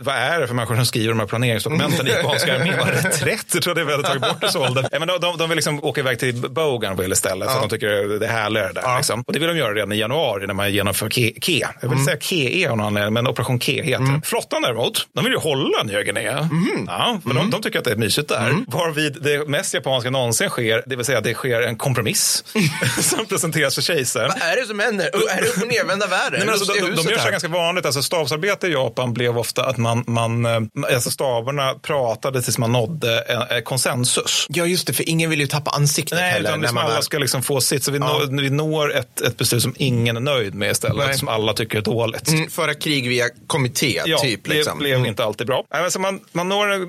vad, 0.00 0.14
är 0.14 0.40
det 0.40 0.46
för 0.46 0.54
människor 0.54 0.76
som 0.76 0.86
skriver 0.86 1.08
de 1.08 1.20
här 1.20 1.26
planeringsdokumenten 1.26 2.06
i 2.06 2.10
japanska 2.22 2.54
armén? 2.54 2.78
Vad 2.78 2.88
reträtt? 2.88 3.66
Jag 3.66 3.76
det 3.76 3.80
är 3.80 3.84
väldigt 3.84 4.06
tagit 4.06 4.22
bort 4.22 4.40
det. 4.40 4.88
Ja, 4.92 4.98
men 4.98 5.08
de, 5.08 5.20
de, 5.20 5.36
de 5.38 5.48
vill 5.48 5.56
liksom 5.56 5.84
åka 5.84 6.00
iväg 6.00 6.18
till 6.18 6.34
Bougainville 6.34 7.12
istället 7.12 7.48
för 7.48 7.56
att 7.56 7.62
de 7.62 7.68
tycker 7.68 8.18
det 8.18 8.26
är 8.26 8.30
härligare 8.30 8.72
där. 8.72 8.96
Liksom. 8.96 9.24
Och 9.26 9.32
det 9.32 9.38
vill 9.38 9.48
de 9.48 9.56
göra 9.56 9.74
redan 9.74 9.92
i 9.92 9.96
januari 9.96 10.46
när 10.46 10.54
man 10.54 10.72
genomför 10.72 11.10
Ke. 11.40 11.68
Jag 11.80 11.88
vill 11.88 12.04
säga 12.04 12.16
KE 12.20 12.70
av 12.70 12.76
någon 12.76 12.86
anledning, 12.86 13.12
men 13.12 13.26
Operation 13.26 13.60
Ke 13.60 13.82
heter 13.82 14.04
det. 14.04 14.20
Flottan 14.24 14.62
däremot, 14.62 15.06
de 15.14 15.24
vill 15.24 15.32
ju 15.32 15.38
hålla 15.38 15.82
Nya 15.82 16.02
Guinea. 16.02 16.48
Ja, 16.86 17.20
för 17.22 17.34
de, 17.34 17.50
de 17.50 17.62
tycker 17.62 17.78
att 17.78 17.84
det 17.84 17.90
är 17.90 17.96
mysigt 17.96 18.28
där. 18.28 18.64
Varvid 18.68 19.18
det 19.20 19.48
mest 19.48 19.74
japanska 19.74 20.10
någonsin 20.10 20.48
sker, 20.48 20.82
det 20.86 20.96
vill 20.96 21.04
säga 21.04 21.20
det 21.20 21.34
sker 21.34 21.62
en 21.62 21.76
kompromiss 21.76 22.44
som 23.00 23.26
presenteras 23.26 23.74
för 23.74 23.82
kejsaren. 23.82 24.30
Vad 24.40 24.48
är 24.48 24.60
det 24.60 24.66
som 24.66 24.78
händer? 24.78 25.06
Är 25.06 25.42
det 25.42 25.48
upp 25.48 25.62
och 25.62 25.68
nervända 25.68 26.06
världen? 26.06 26.32
Nej, 26.32 26.40
men 26.40 26.48
alltså, 26.48 26.72
de, 26.72 26.80
de, 26.80 26.90
de 26.96 27.02
gör 27.02 27.16
så 27.16 27.24
här. 27.24 27.30
ganska 27.30 27.48
vanligt. 27.48 27.86
Alltså, 27.86 28.02
stabsarbete 28.02 28.66
i 28.66 28.72
Japan 28.72 29.14
blev 29.14 29.38
ofta 29.38 29.64
att 29.74 29.78
man, 29.78 30.04
man 30.06 30.46
eh, 30.46 30.94
alltså, 30.94 31.10
staberna 31.10 31.74
pratade 31.74 32.42
tills 32.42 32.58
man 32.58 32.72
nådde 32.72 33.20
en, 33.20 33.42
en 33.56 33.62
konsensus. 33.62 34.46
Ja, 34.48 34.66
just 34.66 34.86
det, 34.86 34.92
för 34.92 35.08
ingen 35.08 35.30
vill 35.30 35.40
ju 35.40 35.46
tappa 35.46 35.70
ansiktet 35.70 36.18
Nej, 36.18 36.30
heller. 36.30 36.48
utan 36.48 36.60
liksom 36.60 36.74
man 36.74 36.84
alla 36.90 37.02
ska 37.02 37.18
liksom 37.18 37.42
få 37.42 37.60
sitt. 37.60 37.84
Så 37.84 37.90
vi, 37.92 37.98
Ja. 37.98 38.04
når, 38.30 38.42
vi 38.42 38.50
når 38.50 38.94
ett, 38.96 39.20
ett 39.20 39.36
beslut 39.36 39.62
som 39.62 39.74
ingen 39.78 40.16
är 40.16 40.20
nöjd 40.20 40.54
med 40.54 40.70
istället. 40.70 41.06
Nej. 41.06 41.18
Som 41.18 41.28
alla 41.28 41.52
tycker 41.52 41.78
är 41.78 41.82
dåligt. 41.82 42.28
Mm, 42.28 42.50
föra 42.50 42.74
krig 42.74 43.08
via 43.08 43.24
kommitté, 43.46 44.02
Ja, 44.06 44.18
typ. 44.18 44.44
det 44.44 44.50
Liksom. 44.54 44.78
blev 44.78 45.06
inte 45.06 45.24
alltid 45.24 45.46
bra. 45.46 45.64
Nej, 45.72 45.82
men 45.82 45.90
så 45.90 46.00
man, 46.00 46.20
man 46.32 46.48
når 46.48 46.72
en 46.72 46.82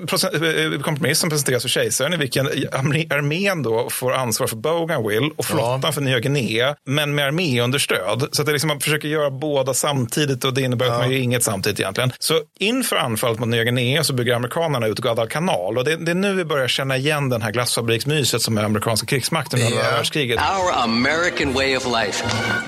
eh, 0.74 0.80
kompromiss 0.80 1.18
som 1.18 1.30
presenteras 1.30 1.62
för 1.62 1.68
kejsaren 1.68 2.12
i 2.12 2.16
vilken 2.16 2.48
armé- 2.48 3.14
armén 3.14 3.62
då 3.62 3.90
får 3.90 4.12
ansvar 4.12 4.46
för 4.46 4.56
Bougainville 4.56 5.30
och 5.36 5.44
flottan 5.44 5.92
för 5.92 6.00
Nya 6.00 6.18
Guinea, 6.20 6.74
men 6.86 7.14
med 7.14 7.24
arméunderstöd. 7.26 8.28
Så 8.32 8.42
att 8.42 8.46
det 8.46 8.52
liksom, 8.52 8.68
man 8.68 8.80
försöker 8.80 9.08
göra 9.08 9.30
båda 9.30 9.74
samtidigt 9.74 10.44
och 10.44 10.54
det 10.54 10.60
innebär 10.62 10.86
att 10.86 10.98
man 10.98 11.10
gör 11.10 11.18
inget 11.18 11.44
samtidigt 11.44 11.80
egentligen. 11.80 12.12
Så 12.18 12.40
inför 12.66 12.96
anfallet 12.96 13.38
mot 13.38 13.48
Nya 13.48 13.62
Guinea 13.64 14.04
så 14.04 14.12
bygger 14.12 14.34
amerikanerna 14.34 14.86
ut 14.86 14.98
Guadalcanal 14.98 15.78
och 15.78 15.84
det, 15.84 15.96
det 15.96 16.10
är 16.10 16.14
nu 16.14 16.34
vi 16.34 16.44
börjar 16.44 16.68
känna 16.68 16.96
igen 16.96 17.28
den 17.28 17.42
här 17.42 17.50
glassfabriksmyset 17.50 18.42
som 18.42 18.58
är 18.58 18.62
amerikanska 18.64 19.06
krigsmakten 19.06 19.60
under 19.62 19.76
andra 19.78 19.90
världskriget. 19.90 20.38
Our 20.40 20.82
American 20.82 21.52
way 21.52 21.76
of 21.76 21.86
life. 21.86 22.24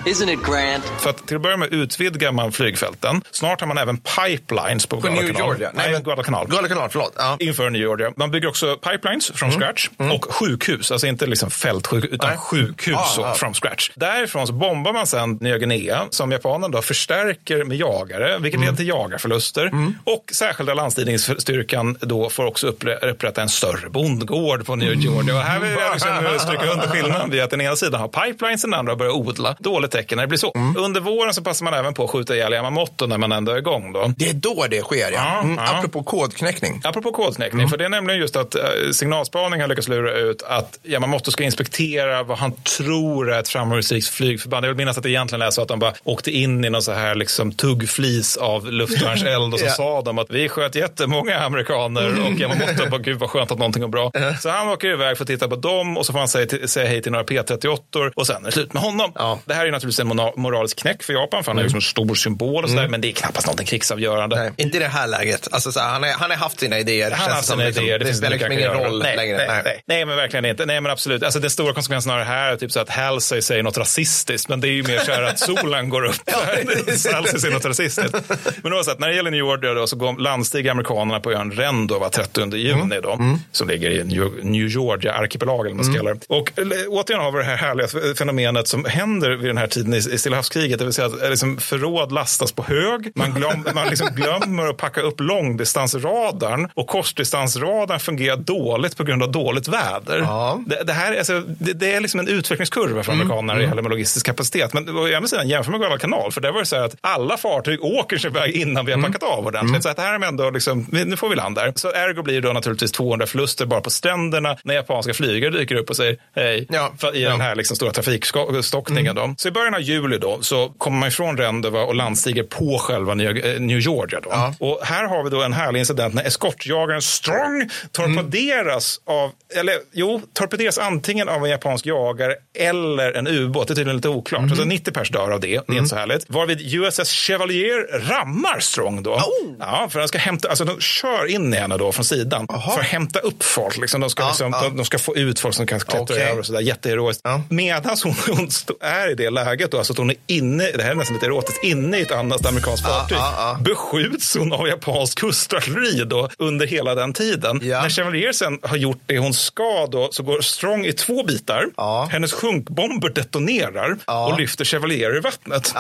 Isn't 0.06 0.32
it 0.32 0.40
grand? 0.47 0.82
För 0.98 1.10
att 1.10 1.26
till 1.26 1.36
att 1.36 1.42
börja 1.42 1.56
med 1.56 1.72
utvidgar 1.72 2.32
man 2.32 2.52
flygfälten. 2.52 3.22
Snart 3.31 3.60
har 3.60 3.68
man 3.68 3.78
även 3.78 3.97
pipelines 3.98 4.86
på, 4.86 5.00
På 5.00 5.06
New 5.08 5.14
Guadalcanal. 5.16 5.48
Georgia? 5.48 5.70
Nej, 5.74 5.84
Nej, 5.84 5.92
men- 5.92 6.02
Guadalcanal. 6.02 6.47
Guadalcanal, 6.48 6.88
förlåt. 6.90 7.12
Ja. 7.16 7.36
Inför 7.40 7.70
New 7.70 7.81
Georgia. 7.82 8.12
Man 8.16 8.31
bygger 8.31 8.48
också 8.48 8.76
pipelines 8.76 9.31
from 9.34 9.50
scratch 9.50 9.88
och 10.12 10.34
sjukhus. 10.34 10.90
Alltså 10.92 11.06
inte 11.06 11.26
liksom 11.26 11.50
fältsjukhus 11.50 12.10
utan 12.12 12.28
Nej. 12.31 12.38
sjukhus 12.38 12.97
Ah, 12.98 13.04
så, 13.04 13.24
ah. 13.24 13.34
from 13.34 13.54
scratch. 13.54 13.90
Därifrån 13.94 14.47
så 14.47 14.52
bombar 14.52 14.92
man 14.92 15.06
sen 15.06 15.38
Nya 15.40 15.58
Guinea 15.58 16.06
som 16.10 16.32
japanerna 16.32 16.68
då 16.68 16.82
först- 16.82 16.98
förstärker 16.98 17.64
med 17.64 17.76
jagare, 17.76 18.38
vilket 18.38 18.60
leder 18.60 18.76
till 18.76 18.88
jagarförluster. 18.88 19.70
Och 20.04 20.31
särskilda 20.33 20.74
landstigningsstyrkan 20.74 21.97
då 22.01 22.31
får 22.31 22.44
också 22.47 22.67
upprä- 22.71 23.10
upprätta 23.10 23.42
en 23.42 23.49
större 23.49 23.90
bondgård 23.90 24.67
på 24.67 24.76
New 24.76 24.94
Georgia. 24.94 25.35
Och 25.35 25.42
här 25.42 25.60
vill 25.60 25.71
jag 25.71 25.92
liksom 25.92 26.38
stryka 26.38 26.67
under 26.72 26.87
skillnaden 26.87 27.31
vid 27.31 27.40
att 27.42 27.51
den 27.51 27.60
ena 27.60 27.76
sidan 27.76 28.01
har 28.01 28.08
pipelines, 28.08 28.62
den 28.62 28.74
andra 28.74 28.97
börjar 28.97 29.12
odla. 29.12 29.56
Dåligt 29.58 29.90
tecken 29.90 30.17
när 30.17 30.22
det 30.22 30.28
blir 30.28 30.38
så. 30.38 30.53
Under 30.76 31.01
våren 31.01 31.35
så 31.35 31.42
passar 31.42 31.65
man 31.65 31.74
även 31.74 31.94
på 31.94 32.04
att 32.04 32.10
skjuta 32.10 32.35
ihjäl 32.35 32.53
Yamamoto 32.53 33.06
när 33.06 33.19
man 33.19 33.33
ändå 33.33 33.53
är 33.53 33.56
igång. 33.58 33.92
Då. 33.92 34.12
Det 34.17 34.28
är 34.28 34.35
då 34.35 34.67
det 34.71 34.81
sker, 34.81 35.12
ja. 35.12 35.40
Mm, 35.42 35.56
ja. 35.56 35.78
Apropå 35.78 36.03
kodknäckning. 36.03 36.81
Apropå 36.85 37.12
kodknäckning, 37.12 37.69
för 37.69 37.76
det 37.76 37.85
är 37.85 37.88
nämligen 37.88 38.21
just 38.21 38.37
att 38.37 38.54
eh, 38.54 38.62
signalspaning 38.92 39.60
har 39.60 39.69
lyckats 39.69 39.88
lura 39.88 40.12
ut 40.12 40.42
att 40.42 40.78
Yamamoto 40.85 41.31
ska 41.31 41.44
inspektera 41.44 42.22
vad 42.22 42.38
han 42.38 42.53
tror 42.53 43.33
är 43.33 43.40
ett 43.40 43.49
framgångsrikt 43.49 44.08
flygförband. 44.08 44.65
Jag 44.65 44.69
vill 44.69 44.76
minnas 44.76 44.97
att 44.97 45.03
det 45.03 45.10
egentligen 45.10 45.42
är 45.42 45.51
så 45.51 45.62
att 45.62 45.69
de 45.69 45.78
bara 45.78 45.92
åkte 46.04 46.31
in 46.31 46.65
i 46.65 46.71
någon 46.71 46.83
så 46.83 46.92
här 46.92 47.15
liksom 47.15 47.53
tuggflis 47.53 48.37
av 48.37 48.72
luftvärnseld 48.72 49.54
och 49.54 49.60
så 49.60 49.67
Ja. 49.78 49.84
sa 49.84 50.02
de 50.02 50.18
att 50.18 50.30
vi 50.30 50.48
sköt 50.48 50.74
jättemånga 50.74 51.38
amerikaner 51.38 52.26
och 52.26 52.40
Yamamoto 52.40 52.90
bara 52.90 53.00
gud 53.00 53.18
vad 53.18 53.30
skönt 53.30 53.50
att 53.50 53.58
någonting 53.58 53.82
går 53.82 53.88
bra. 53.88 54.12
Så 54.40 54.48
han 54.48 54.68
åker 54.68 54.88
iväg 54.88 55.16
för 55.16 55.24
att 55.24 55.28
titta 55.28 55.48
på 55.48 55.56
dem 55.56 55.96
och 55.96 56.06
så 56.06 56.12
får 56.12 56.18
han 56.18 56.28
säga, 56.28 56.68
säga 56.68 56.88
hej 56.88 57.02
till 57.02 57.12
några 57.12 57.24
P38 57.24 58.12
och 58.14 58.26
sen 58.26 58.42
är 58.42 58.46
det 58.46 58.52
slut 58.52 58.72
med 58.72 58.82
honom. 58.82 59.12
Det 59.44 59.54
här 59.54 59.66
är 59.66 59.70
naturligtvis 59.70 60.00
en 60.00 60.32
moralisk 60.36 60.78
knäck 60.78 61.02
för 61.02 61.12
Japan 61.12 61.44
för 61.44 61.52
han 61.52 61.58
är 61.58 61.62
ju 61.62 61.68
som 61.68 61.76
en 61.76 61.82
stor 61.82 62.14
symbol 62.14 62.64
och 62.64 62.70
sådär 62.70 62.88
men 62.88 63.00
det 63.00 63.08
är 63.08 63.12
knappast 63.12 63.46
någonting 63.46 63.66
krigsavgörande. 63.66 64.36
Nej, 64.36 64.52
inte 64.56 64.76
i 64.76 64.80
det 64.80 64.86
här 64.86 65.06
läget. 65.06 65.48
Alltså, 65.50 65.72
så 65.72 65.80
han, 65.80 66.04
är, 66.04 66.12
han 66.12 66.30
har 66.30 66.36
haft 66.36 66.60
sina 66.60 66.78
idéer. 66.78 67.10
Han 67.10 67.20
har 67.20 67.34
haft 67.34 67.48
det 67.48 67.52
sina 67.52 67.64
liksom. 67.64 67.84
idéer. 67.84 67.98
Det, 67.98 68.04
finns 68.04 68.18
spelar 68.18 68.36
liksom 68.36 68.52
ingen 68.52 68.72
roll 68.72 69.02
nej, 69.02 69.16
längre. 69.16 69.36
Nej, 69.36 69.62
nej. 69.64 69.82
nej, 69.86 70.04
men 70.04 70.16
verkligen 70.16 70.44
inte. 70.44 70.66
Nej, 70.66 70.80
men 70.80 70.92
absolut. 70.92 71.22
Alltså, 71.22 71.40
den 71.40 71.50
stora 71.50 71.74
konsekvensen 71.74 72.12
av 72.12 72.18
det 72.18 72.24
här 72.24 72.52
är 72.52 72.56
typ 72.56 72.72
så 72.72 72.80
att 72.80 72.88
Halsey 72.88 73.42
säger 73.42 73.62
något 73.62 73.78
rasistiskt, 73.78 74.48
men 74.48 74.60
det 74.60 74.68
är 74.68 74.72
ju 74.72 74.82
mer 74.82 74.98
så 74.98 75.12
här 75.12 75.22
att 75.22 75.38
solen 75.38 75.88
går 75.88 76.04
upp. 76.04 76.16
Så 76.96 77.12
Halsey 77.14 77.40
säger 77.40 77.54
något 77.54 77.64
rasistiskt. 77.64 78.16
Men 78.62 78.72
oavsett, 78.72 78.98
när 78.98 79.08
det 79.08 79.14
gäller 79.14 79.30
New 79.30 79.44
Georgia 79.68 79.81
då, 79.81 79.86
så 79.86 79.97
går 79.97 80.18
landstiger 80.18 80.70
amerikanerna 80.70 81.20
på 81.20 81.33
ön 81.33 81.52
Rendo 81.52 81.99
var 81.99 82.08
30 82.08 82.56
juni 82.56 83.01
då, 83.02 83.18
som 83.52 83.68
ligger 83.68 83.90
i 83.90 84.04
New, 84.04 84.44
New 84.44 84.67
Georgia-arkipelagen, 84.68 85.76
man 85.76 85.84
ska 85.84 86.02
det. 86.02 86.20
Och 86.28 86.52
återigen 86.88 87.22
har 87.24 87.33
vi 87.33 87.38
det 87.38 87.44
här 87.44 87.56
härliga 87.56 88.15
fenomenet 88.15 88.68
som 88.68 88.84
händer 88.84 89.31
vid 89.31 89.51
den 89.51 89.56
här 89.56 89.67
tiden 89.67 89.94
i, 89.94 90.02
Stilla 90.02 90.36
havskriget, 90.36 90.78
det 90.78 90.84
vill 90.84 90.94
säga 90.94 91.06
att 91.06 91.22
eh, 91.22 91.31
liksom, 91.31 91.58
förråd 91.58 92.12
lastas 92.12 92.52
på 92.52 92.62
hög, 92.62 93.12
man, 93.15 93.33
glöm, 93.34 93.67
man 93.74 93.88
liksom 93.88 94.08
glömmer 94.17 94.68
att 94.68 94.76
packa 94.76 95.01
upp 95.01 95.20
långdistansradarn 95.20 96.68
och 96.74 96.86
korsdistansradarn 96.86 98.01
fungerar 98.01 98.36
dåligt 98.36 98.97
på 98.97 99.04
grund 99.04 99.22
av 99.22 99.33
dåligt 99.33 99.68
väder. 99.68 100.18
Det, 100.67 100.83
det, 100.84 100.92
här, 100.92 101.12
är 101.12 101.18
alltså, 101.18 101.42
det, 101.58 101.72
det 101.72 101.92
är 101.92 102.01
liksom 102.01 102.20
en 102.20 102.28
utvecklingskurva 102.28 103.02
för 103.02 103.12
amerikanerna 103.12 103.52
när 103.52 103.60
det 103.60 103.67
gäller 103.67 103.83
med 103.83 103.90
logistisk 103.90 104.26
kapacitet. 104.26 104.72
Men 104.72 104.88
å 104.88 105.04
andra 105.17 105.28
sidan, 105.28 105.49
jämför 105.49 105.70
med 105.70 105.81
Guadalcanal, 105.81 106.33
för 106.33 106.40
där 106.40 106.52
var 106.52 106.60
det 106.60 106.67
så 106.67 106.76
här 106.76 106.84
att 106.84 106.97
alla 107.01 107.36
fartyg 107.36 107.84
åker 107.84 108.18
sig 108.18 108.31
iväg 108.31 108.56
innan 108.56 108.86
vi 108.86 108.92
har 108.92 109.02
packat 109.02 109.22
av 109.22 109.47
ordentligt. 109.60 109.83
Så 109.83 109.89
att 109.89 109.99
här 109.99 110.21
är 110.21 110.26
ändå, 110.26 110.51
liksom, 110.51 110.87
nu 110.91 111.17
får 111.17 111.28
vi 111.28 111.37
land 111.37 111.55
där. 111.55 111.73
Så 111.76 111.89
ergo 111.89 112.23
blir 112.23 112.35
det 112.35 112.49
då 112.49 112.53
naturligtvis 112.53 112.92
200 112.92 113.26
förluster 113.26 113.67
bara 113.67 113.81
på 113.81 113.91
stränderna 113.91 114.57
när 114.65 114.74
japanska 114.74 115.15
flygare 115.15 115.51
dyker 115.51 115.74
upp 115.74 115.91
och 115.91 115.97
säger 115.97 116.17
hej 116.37 116.67
för, 116.99 117.17
i 117.17 117.23
den 117.23 117.41
här 117.41 117.55
liksom 117.55 117.76
stora 117.76 117.92
trafikstockningen. 117.92 119.15
Då. 119.15 119.35
Så 119.39 119.49
i 119.49 119.51
början 119.51 119.74
av 119.74 119.81
juli 119.81 120.19
då 120.19 120.39
så 120.41 120.69
kommer 120.78 120.99
man 120.99 121.08
ifrån 121.08 121.37
Rendeva 121.37 121.81
och 121.83 121.94
landstiger 121.94 122.42
på 122.42 122.78
själva 122.78 123.15
New, 123.15 123.47
eh, 123.47 123.60
New 123.60 123.78
Georgia. 123.78 124.21
Då. 124.21 124.55
Och 124.67 124.81
här 124.83 125.05
har 125.05 125.24
vi 125.24 125.31
då 125.31 125.42
en 125.42 125.53
härlig 125.53 125.81
incident 125.81 126.15
när 126.15 126.24
eskortjagaren 126.26 127.03
Strong 127.03 127.71
torpederas 127.92 129.01
av, 129.07 129.31
eller 129.60 129.74
jo, 129.92 130.23
torpederas 130.33 130.78
antingen 130.78 131.28
av 131.28 131.44
en 131.44 131.51
japansk 131.51 131.87
jagare 131.87 132.35
eller 132.58 133.12
en 133.12 133.26
ubåt. 133.26 133.69
Det 133.69 133.73
är 133.73 133.74
tydligen 133.74 133.97
lite 133.97 134.08
oklart. 134.08 134.42
Alltså 134.42 134.65
90 134.65 134.92
pers 134.92 135.10
dör 135.10 135.31
av 135.31 135.41
det, 135.41 135.60
det 135.67 135.73
är 135.73 135.76
inte 135.76 135.89
så 135.89 135.97
härligt. 135.97 136.31
Varvid 136.31 136.74
USS 136.74 137.12
Chevalier 137.12 137.99
rammar 138.08 138.60
Strong 138.60 139.03
då. 139.03 139.21
Ja, 139.58 139.88
för 139.90 139.98
den 139.98 140.08
ska 140.08 140.18
hämta, 140.18 140.48
alltså 140.48 140.64
de 140.64 140.81
kör 140.81 141.26
in 141.26 141.54
i 141.54 141.56
henne 141.56 141.76
då 141.76 141.92
från 141.92 142.04
sidan 142.04 142.47
för 142.47 142.81
att 142.81 142.86
hämta 142.86 143.18
upp 143.18 143.42
folk. 143.44 143.76
Liksom. 143.76 144.00
De, 144.00 144.10
ska, 144.10 144.26
liksom, 144.28 144.50
De, 144.50 144.76
de 144.76 144.84
ska 144.84 144.98
få 144.98 145.16
ut 145.16 145.40
folk 145.40 145.54
som 145.54 145.66
kan 145.66 145.81
klättra 145.81 146.02
Okej. 146.02 146.22
över 146.22 146.38
och 146.38 146.47
sådär. 146.47 146.60
Jätteheroiskt. 146.60 147.22
Medan 147.48 147.97
hon, 148.04 148.14
hon 148.26 148.48
är 148.81 149.10
i 149.10 149.14
det 149.14 149.31
läget 149.31 149.70
då, 149.70 149.78
alltså 149.78 149.92
att 149.92 149.98
hon 149.98 150.10
är 150.10 150.16
inne, 150.26 150.70
det 150.74 150.82
här 150.82 150.90
är 150.90 150.94
nästan 150.94 151.14
lite 151.14 151.26
erotiskt, 151.26 151.64
inne 151.64 151.98
i 151.98 152.02
ett 152.02 152.12
annat 152.12 152.47
amerikanskt 152.47 152.86
fartyg. 152.86 153.18
Beskjuts 153.60 154.36
hon 154.36 154.52
av 154.52 154.68
japansk 154.68 155.18
kustartilleri 155.18 156.04
då 156.04 156.28
under 156.38 156.66
hela 156.66 156.94
den 156.94 157.12
tiden. 157.12 157.60
När 157.82 157.88
Chevalier 157.90 158.32
sen 158.32 158.58
har 158.62 158.76
gjort 158.76 159.00
det 159.06 159.18
hon 159.18 159.34
ska 159.34 159.86
då 159.86 160.08
så 160.12 160.22
går 160.22 160.40
Strong 160.40 160.86
i 160.86 160.92
två 160.92 161.22
bitar. 161.24 161.66
Hennes 162.10 162.32
sjunkbomber 162.32 163.08
detonerar 163.08 163.97
och 164.31 164.40
lyfter 164.40 164.64
Chevalier 164.64 165.10
ur 165.10 165.20
vattnet. 165.20 165.72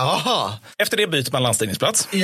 Efter 0.78 0.96
det 0.96 1.06
byter 1.06 1.32
man 1.32 1.42
landstigningsplats. 1.42 2.08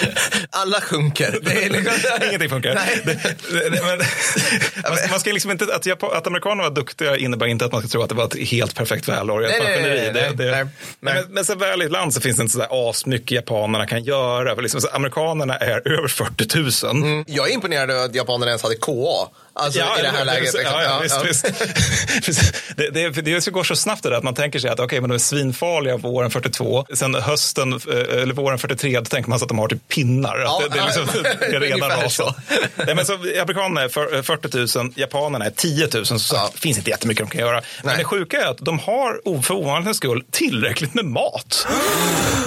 Alla 0.50 0.80
sjunker. 0.80 1.38
Det 1.42 1.64
är 1.64 1.70
liksom... 1.70 1.92
Ingenting 2.28 2.50
funkar. 2.50 2.74
Det, 2.74 3.12
det, 3.50 3.70
det, 3.70 3.82
men, 3.82 3.98
man, 4.82 4.98
man 5.10 5.20
ska 5.20 5.32
liksom 5.32 5.50
inte, 5.50 5.74
att, 5.74 5.86
Japan, 5.86 6.10
att 6.12 6.26
amerikanerna 6.26 6.62
var 6.62 6.70
duktiga 6.70 7.16
innebär 7.16 7.46
inte 7.46 7.64
att 7.64 7.72
man 7.72 7.80
ska 7.80 7.88
tro 7.88 8.02
att 8.02 8.08
det 8.08 8.14
var 8.14 8.24
ett 8.24 8.48
helt 8.48 8.74
perfekt 8.74 9.08
välorgat 9.08 9.50
Nej, 9.50 9.60
nej, 9.62 9.82
nej, 9.82 9.90
maskineri. 9.90 10.12
nej, 10.36 10.52
nej, 10.52 10.64
Nej, 11.00 11.14
Men, 11.14 11.32
men 11.34 11.44
så 11.44 11.54
väl 11.54 11.82
i 11.82 11.84
ett 11.84 11.90
land 11.90 12.14
så 12.14 12.20
finns 12.20 12.36
det 12.36 12.42
inte 12.42 12.52
så 12.52 12.58
där 12.58 12.90
asmycket 12.90 13.30
japanerna 13.30 13.86
kan 13.86 14.04
göra. 14.04 14.54
För 14.54 14.62
liksom, 14.62 14.80
så 14.80 14.88
amerikanerna 14.88 15.56
är 15.56 15.88
över 15.92 16.08
40 16.08 16.84
000. 16.94 17.24
Jag 17.26 17.48
är 17.50 17.54
imponerad 17.54 17.90
över 17.90 18.04
att 18.04 18.14
japanerna 18.14 18.50
ens 18.50 18.62
hade 18.62 18.76
KA. 18.76 19.28
Alltså 19.58 19.80
i 19.80 20.02
det 20.02 20.08
här 20.08 20.24
läget. 20.24 20.54
Ja, 20.54 20.60
liksom. 20.60 20.82
ja, 20.82 21.00
visst, 21.02 21.44
visst. 21.44 21.58
Precis. 22.26 22.52
det, 22.76 22.90
det, 22.90 23.10
det 23.20 23.50
går 23.50 23.64
så 23.64 23.76
snabbt 23.76 24.02
det 24.02 24.08
där 24.10 24.16
att 24.16 24.22
man 24.24 24.34
tänker 24.34 24.58
sig 24.58 24.70
att 24.70 24.80
okej, 24.80 25.00
men 25.00 25.10
de 25.10 25.14
är 25.14 25.18
svinfarliga 25.18 25.96
våren 25.96 26.30
42. 26.30 26.86
Sen 26.94 27.14
hösten, 27.14 27.72
eh, 27.72 28.22
eller 28.22 28.34
våren 28.34 28.58
43, 28.58 28.98
då 29.00 29.04
tänker 29.04 29.30
man 29.30 29.38
sig 29.38 29.44
att 29.44 29.48
de 29.48 29.58
har 29.58 29.68
typ 29.68 29.88
pinnar. 29.88 30.38
Ja, 30.38 30.62
det, 30.62 30.74
det 30.74 30.80
är 30.80 30.84
liksom, 30.84 31.06
ja, 31.24 31.30
det 31.40 31.46
är 31.46 31.72
ungefär 31.72 32.02
rasat. 32.02 32.36
Nej, 32.76 32.94
men 32.94 33.06
så 33.06 33.12
Amerikanerna 33.14 33.82
är 33.82 33.88
för- 33.88 34.22
40 34.22 34.78
000, 34.78 34.92
japanerna 34.96 35.44
är 35.44 35.50
10 35.50 35.88
000. 35.94 36.06
Så 36.06 36.34
det 36.54 36.58
finns 36.60 36.78
inte 36.78 36.90
jättemycket 36.90 37.24
de 37.30 37.30
kan 37.30 37.40
göra. 37.46 37.62
Men 37.84 37.98
det 37.98 38.04
sjuka 38.04 38.40
är 38.42 38.46
att 38.50 38.58
de 38.58 38.78
har, 38.78 39.28
o- 39.28 39.42
för 39.42 39.54
ovanlighetens 39.54 39.96
skull, 39.96 40.24
tillräckligt 40.30 40.94
med 40.94 41.04
mat. 41.04 41.66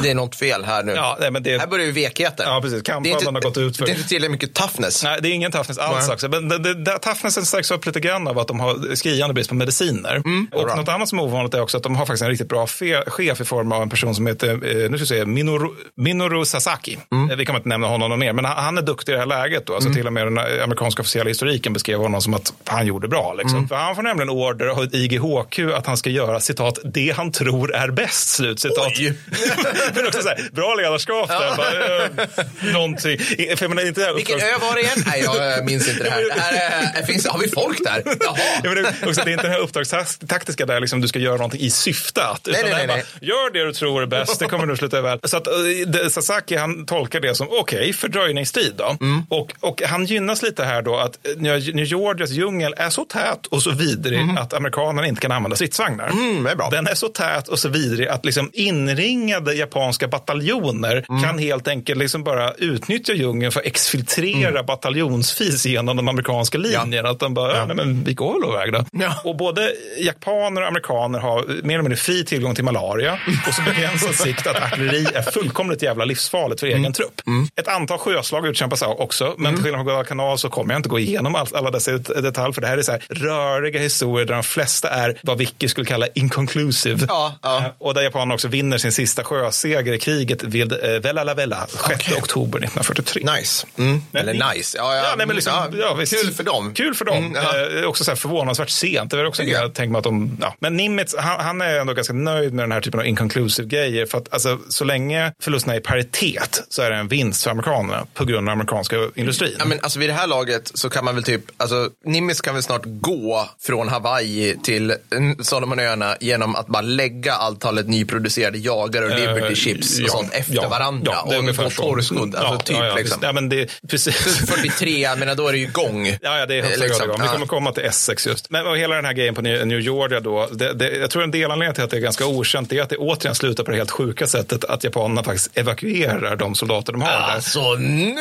Det 0.04 0.10
är 0.10 0.16
något 0.16 0.36
fel 0.36 0.66
här 0.66 0.84
nu. 0.84 0.92
Ja, 0.92 1.18
nej, 1.20 1.32
men 1.32 1.44
det, 1.44 1.58
Här 1.60 1.68
börjar 1.68 1.86
ju 1.86 1.92
vekheten. 1.92 2.46
Ja, 2.50 2.62
precis. 2.62 2.84
Kampvallen 2.84 3.36
har 3.36 3.42
gått 3.42 3.58
ut 3.58 3.78
för... 3.78 3.86
Det 3.86 3.92
är 3.92 3.96
inte 3.96 4.08
tillräckligt 4.10 4.32
mycket 4.32 4.54
toughness. 4.54 5.04
Nej, 5.04 5.20
det 5.22 5.30
är 5.30 5.32
ingen 5.34 5.52
toughness 5.52 5.78
alls 5.78 6.08
Nej. 6.08 6.14
också. 6.14 6.28
Men 6.30 6.50
det, 6.50 6.74
det, 6.74 6.99
toughnessen 7.02 7.46
stärks 7.46 7.72
upp 7.72 7.86
lite 7.86 8.00
grann 8.00 8.28
av 8.28 8.40
att 8.40 8.48
de 8.48 8.60
har 8.60 8.96
skriande 8.96 9.34
brist 9.34 9.50
på 9.50 9.56
mediciner. 9.56 10.16
Mm, 10.16 10.48
och 10.52 10.64
bra. 10.64 10.76
något 10.76 10.88
annat 10.88 11.10
som 11.10 11.20
är 11.20 11.24
ovanligt 11.24 11.54
är 11.54 11.62
också 11.62 11.78
att 11.78 11.84
de 11.84 11.96
har 11.96 12.06
faktiskt 12.06 12.24
en 12.24 12.30
riktigt 12.30 12.50
bra 12.50 12.68
chef 13.08 13.42
i 13.42 13.46
form 13.46 13.72
av 13.72 13.82
en 13.82 13.90
person 13.90 14.16
som 14.16 14.28
heter 14.28 14.50
eh, 14.50 14.90
nu 14.90 14.98
ska 14.98 15.06
se, 15.06 15.26
Minoru, 15.26 15.70
Minoru 15.96 16.46
Sasaki. 16.46 16.98
Mm. 17.12 17.30
Eh, 17.32 17.38
Vi 17.38 17.46
kan 17.46 17.56
inte 17.56 17.70
nämna 17.70 17.88
honom 17.88 18.10
någon 18.10 18.20
mer, 18.20 18.34
men 18.34 18.46
han, 18.46 18.78
är 18.78 18.82
duktig 18.82 19.12
i 19.12 19.16
det 19.16 19.20
här 19.20 19.26
läget. 19.26 19.66
Då. 19.66 19.76
Alltså 19.76 19.94
Till 19.94 20.08
och 20.08 20.14
med 20.14 20.28
den 20.28 20.38
amerikanska 20.38 21.02
officiella 21.02 21.28
historiken 21.28 21.74
beskrev 21.74 22.00
honom 22.00 22.22
som 22.22 22.34
att 22.34 22.54
han 22.66 22.86
gjorde 22.86 23.08
bra. 23.08 23.34
Liksom. 23.34 23.58
Mm. 23.58 23.70
För 23.70 23.76
han 23.76 23.96
får 23.96 24.04
nämligen 24.04 24.30
order 24.30 24.68
av 24.68 24.96
IGHQ 24.96 25.60
att 25.76 25.86
han 25.86 25.98
ska 25.98 26.10
göra 26.10 26.40
citat, 26.40 26.80
det 26.84 27.14
han 27.16 27.32
tror 27.32 27.76
är 27.76 27.92
bäst. 27.92 28.30
Slut, 28.30 28.60
citat. 28.60 28.92
men 29.96 30.08
också 30.08 30.22
så 30.22 30.28
här, 30.28 30.50
bra 30.52 30.76
ledarskap 30.76 31.28
där. 31.28 31.58
Bara, 31.58 32.06
eh, 32.06 32.74
någonting. 32.74 33.18
För 33.58 33.68
menar, 33.68 33.88
inte 33.88 34.14
Vilken 34.16 34.40
ö 34.40 34.58
var 34.62 34.76
det 34.76 34.82
igen? 34.82 35.04
Nej, 35.06 35.22
jag 35.24 35.58
eh, 35.58 35.64
minns 35.66 35.90
inte 35.90 36.04
det 36.04 36.10
här. 36.10 36.22
det 36.36 36.42
här 36.42 36.54
är, 36.54 36.89
finns, 37.08 37.28
har 37.28 37.40
vi 37.40 37.50
folk 37.50 37.84
där? 37.84 38.04
Jaha. 38.20 38.38
Ja, 38.64 38.74
men 38.74 38.76
det, 38.84 38.90
är 39.02 39.10
också, 39.10 39.22
det 39.26 39.32
är 39.32 39.34
inte 39.34 39.44
den 39.44 39.52
här 39.52 39.60
uppdragstaktiska 39.60 40.66
där 40.66 40.80
liksom 40.80 41.02
du 41.02 41.08
ska 41.08 41.20
göra 41.20 41.36
någonting 41.38 41.62
i 41.62 41.70
syfte 41.70 42.26
att. 42.28 42.48
Nej, 42.48 42.56
utan 42.60 42.70
nej, 42.72 42.88
det 42.88 42.94
nej, 42.94 43.04
bara, 43.22 43.26
Gör 43.28 43.54
det 43.54 43.66
du 43.66 43.74
tror 43.74 44.02
är 44.02 44.06
bäst, 44.06 44.40
det 44.40 44.46
kommer 44.46 44.66
nog 44.66 44.78
sluta 44.78 45.02
väl. 45.02 45.20
Så 45.24 45.38
att, 45.38 45.48
eh, 45.48 45.54
det, 45.88 46.10
Sasaki 46.10 46.56
han 46.56 46.86
tolkar 46.86 47.20
det 47.20 47.36
som 47.36 47.48
okej, 47.52 47.94
fördröjningstid 47.94 48.74
då. 48.78 48.98
Mm. 49.02 49.24
Och, 49.30 49.54
och 49.60 49.82
han 49.82 50.06
gynnas 50.06 50.42
lite 50.42 50.64
här 50.64 50.82
då 50.82 50.98
att 50.98 51.28
eh, 51.28 51.32
New 51.42 51.86
Georgias 51.86 52.30
djungel 52.30 52.74
är 52.78 52.90
så 52.90 53.06
tät 53.06 53.46
och 53.48 53.64
så 53.64 53.72
vidrig 53.72 54.20
att 54.40 54.54
amerikanerna 54.54 55.08
inte 55.08 55.22
kan 55.22 55.32
använda 55.32 55.56
stridsvagnar. 55.56 56.08
Mm, 56.08 56.44
det 56.44 56.52
är 56.52 56.56
bra. 56.56 56.70
Den 56.70 56.88
är 56.88 56.96
så 56.96 57.08
tät 57.08 57.48
och 57.48 57.60
så 57.60 57.70
vidrig 57.70 58.08
att 58.08 58.26
liksom 58.26 58.50
inringade 58.54 59.54
japanska 59.54 60.08
bataljoner 60.08 61.06
Mm. 61.10 61.24
kan 61.24 61.40
helt 61.40 61.68
enkelt 61.68 62.00
liksom 62.00 62.24
bara 62.24 62.54
utnyttja 62.54 63.14
djungen 63.14 63.52
för 63.52 63.60
att 63.60 63.66
exfiltrera 63.66 64.50
Mm. 64.50 64.66
bataljonsvis 64.66 65.66
genom 65.66 65.98
de 65.98 66.08
amerikanska 66.08 66.58
linjerna. 66.84 67.10
Att 67.10 67.20
de 67.20 67.34
bara, 67.34 67.58
ja. 67.58 67.66
nej, 67.66 67.76
men 67.76 68.04
vi 68.04 68.14
går 68.14 68.42
väl 68.42 68.50
iväg 68.50 68.86
då. 69.00 69.30
Och 69.30 69.36
både 69.38 69.74
japaner 70.00 70.62
och 70.62 70.68
amerikaner 70.68 71.20
har 71.20 71.42
mer 71.64 71.74
eller 71.74 71.82
mindre 71.82 71.96
fri 71.98 72.26
tillgång 72.26 72.56
till 72.56 72.64
malaria 72.64 73.20
och 73.48 73.54
så 73.54 73.62
begränsad 73.62 74.16
sikt 74.26 74.48
att 74.48 74.56
artilleri 74.64 75.06
är 75.14 75.22
fullkomligt 75.22 75.82
jävla 75.84 76.06
livsfarligt 76.06 76.60
för 76.60 76.68
egen 76.68 76.80
Mm. 76.80 76.94
trupp. 76.94 77.22
Ett 77.56 77.68
antal 77.68 77.98
sjöslag 77.98 78.48
utkämpas 78.48 78.82
också, 78.82 79.36
men 79.38 79.54
till 79.56 79.64
skillnad 79.64 79.78
från 79.80 79.86
Guadalcanal 79.86 80.38
så 80.38 80.50
kommer 80.50 80.74
jag 80.74 80.80
inte 80.80 80.90
gå 80.90 81.00
igenom 81.00 81.36
all, 81.36 81.48
alla 81.54 81.72
dessa 81.72 81.92
det- 81.92 82.22
detaljer, 82.22 82.52
för 82.52 82.62
det 82.62 82.68
här 82.68 82.78
är 82.78 82.82
så 82.82 82.92
här 82.92 83.02
röriga 83.10 83.80
historier 83.80 84.26
där 84.26 84.34
de 84.34 84.44
flesta 84.44 84.90
är 84.90 85.20
vad 85.24 85.38
Vicky 85.38 85.68
skulle 85.68 85.86
kalla 85.86 86.08
inconclusive. 86.16 87.08
Eh, 87.44 87.64
Och 87.78 87.94
där 87.94 88.02
japanerna 88.02 88.34
också 88.34 88.48
vinner 88.48 88.78
sin 88.78 88.92
sista 88.92 89.24
sjöseger 89.24 89.94
i 89.94 90.00
kriget 90.00 90.44
vid 90.44 90.72
eh, 90.74 90.80
Vella 91.02 91.24
la 91.24 91.34
Vella, 91.34 91.68
6 91.88 92.12
oktober 92.12 92.60
1943. 92.60 93.24
Nice. 93.38 93.68
Mm. 93.78 94.02
Eller 94.14 94.34
nice. 94.54 94.78
Ja, 94.78 94.96
ja, 94.96 95.04
Ja, 95.04 95.14
nej, 95.18 95.28
men 95.28 95.36
liksom, 95.36 95.54
ja, 95.54 95.68
ja, 95.80 95.94
visst. 95.94 96.22
Kul 96.22 96.32
för 96.34 96.44
dem. 96.44 96.59
Dem. 96.64 96.74
Kul 96.74 96.94
för 96.96 97.06
dem. 97.06 97.18
Mm, 97.18 97.36
ja. 97.36 97.80
eh, 97.80 97.86
också 97.86 98.04
så 98.04 98.12
här 98.12 98.16
förvånansvärt 98.16 98.70
sent. 98.70 99.12
Det 99.12 99.18
väl 99.18 99.26
också 99.26 99.42
en 99.42 99.48
grej 99.48 99.58
jag 99.62 99.74
tänker 99.74 99.92
mig 99.92 99.98
att 100.00 100.04
de... 100.04 100.38
Ja. 100.42 100.56
Men 100.60 100.78
Nimitz, 100.78 101.16
han, 101.18 101.40
han 101.40 101.62
är 101.62 101.80
ändå 101.80 101.94
ganska 101.94 102.14
nöjd 102.14 102.54
med 102.54 102.64
den 102.64 102.72
här 102.72 102.82
typen 102.82 103.00
av 103.00 103.06
inconclusive 103.06 103.68
grejer. 103.68 104.06
För 104.06 104.18
att 104.18 104.34
alltså, 104.34 104.60
så 104.70 104.84
länge 104.84 105.34
förlusterna 105.42 105.74
är 105.76 105.80
i 105.80 105.82
paritet 105.82 106.64
så 106.70 106.82
är 106.82 106.92
det 106.92 106.96
en 106.98 107.08
vinst 107.08 107.44
för 107.44 107.52
amerikanerna 107.52 108.06
på 108.14 108.26
grund 108.26 108.38
av 108.38 108.44
den 108.44 108.54
amerikanska 108.54 108.96
industrin. 109.16 109.56
Ja, 109.60 109.66
men 109.66 109.80
alltså 109.82 110.00
vid 110.00 110.10
det 110.10 110.14
här 110.14 110.28
laget 110.28 110.72
så 110.74 110.90
kan 110.90 111.06
man 111.06 111.16
väl 111.16 111.24
typ, 111.24 111.42
alltså 111.58 111.90
Nimitz 112.06 112.42
kan 112.42 112.54
väl 112.54 112.64
snart 112.64 112.82
gå 112.86 113.50
från 113.62 113.88
Hawaii 113.88 114.58
till 114.64 114.94
Salomonöarna 115.42 116.16
genom 116.20 116.56
att 116.56 116.68
bara 116.68 116.82
lägga 116.82 117.34
antalet 117.34 117.88
nyproducerade 117.88 118.58
jagare 118.58 119.06
och 119.06 119.12
Liberty 119.12 119.50
Eh, 119.50 119.54
Chips 119.56 120.00
och 120.00 120.06
ja, 120.06 120.10
sånt 120.10 120.34
efter 120.34 120.56
ja, 120.56 120.70
varandra. 120.70 121.12
ja, 121.30 121.38
och 121.50 121.56
så. 121.74 121.82
torrskodd, 121.82 122.36
alltså 122.36 122.54
Ja, 122.54 122.60
typ 122.60 122.78
ja, 122.78 122.86
ja, 122.86 122.96
liksom. 122.96 123.20
Ja, 123.22 123.32
men 123.32 123.50
det, 123.50 123.70
precis. 123.90 124.16
43, 124.48 125.02
jag 125.02 125.20
menar 125.20 125.36
då 125.36 125.48
är 125.48 125.52
det 125.52 125.58
ju 125.58 125.64
igång. 125.64 126.08
Ja, 126.08 126.40
ja, 126.40 126.46
det 126.50 126.60
är 126.60 126.64
högsta 126.64 126.84
Liksom, 126.84 127.08
grad. 127.08 127.22
Vi 127.22 127.28
kommer 127.28 127.46
komma 127.46 127.72
till 127.72 127.84
Essex 127.86 128.28
just. 128.28 128.50
Men 128.50 128.76
hela 128.76 128.96
den 128.96 129.06
här 129.06 129.14
grejen 129.14 129.36
på 129.36 129.42
New 129.42 129.80
Georgia 129.80 130.20
då. 130.20 130.48
Det, 130.52 130.74
det, 130.74 130.90
jag 130.98 131.10
tror 131.10 131.24
en 131.24 131.32
delanledning 131.32 131.76
till 131.76 131.84
att 131.84 131.90
det 131.90 131.98
är 131.98 132.02
ganska 132.02 132.26
okänt 132.26 132.74
är 132.74 132.82
att 132.82 132.90
det 132.90 132.98
återigen 132.98 133.36
slutar 133.36 133.64
på 133.64 133.72
det 133.72 133.78
helt 133.78 133.92
sjuka 133.92 134.28
sättet 134.28 134.64
att 134.64 134.84
japanerna 134.84 135.24
faktiskt 135.24 135.58
evakuerar 135.58 136.36
de 136.36 136.56
soldater 136.56 136.94
de 136.94 137.02
har 137.02 137.12
där. 137.12 137.18
Alltså 137.18 137.74
nu 137.74 138.16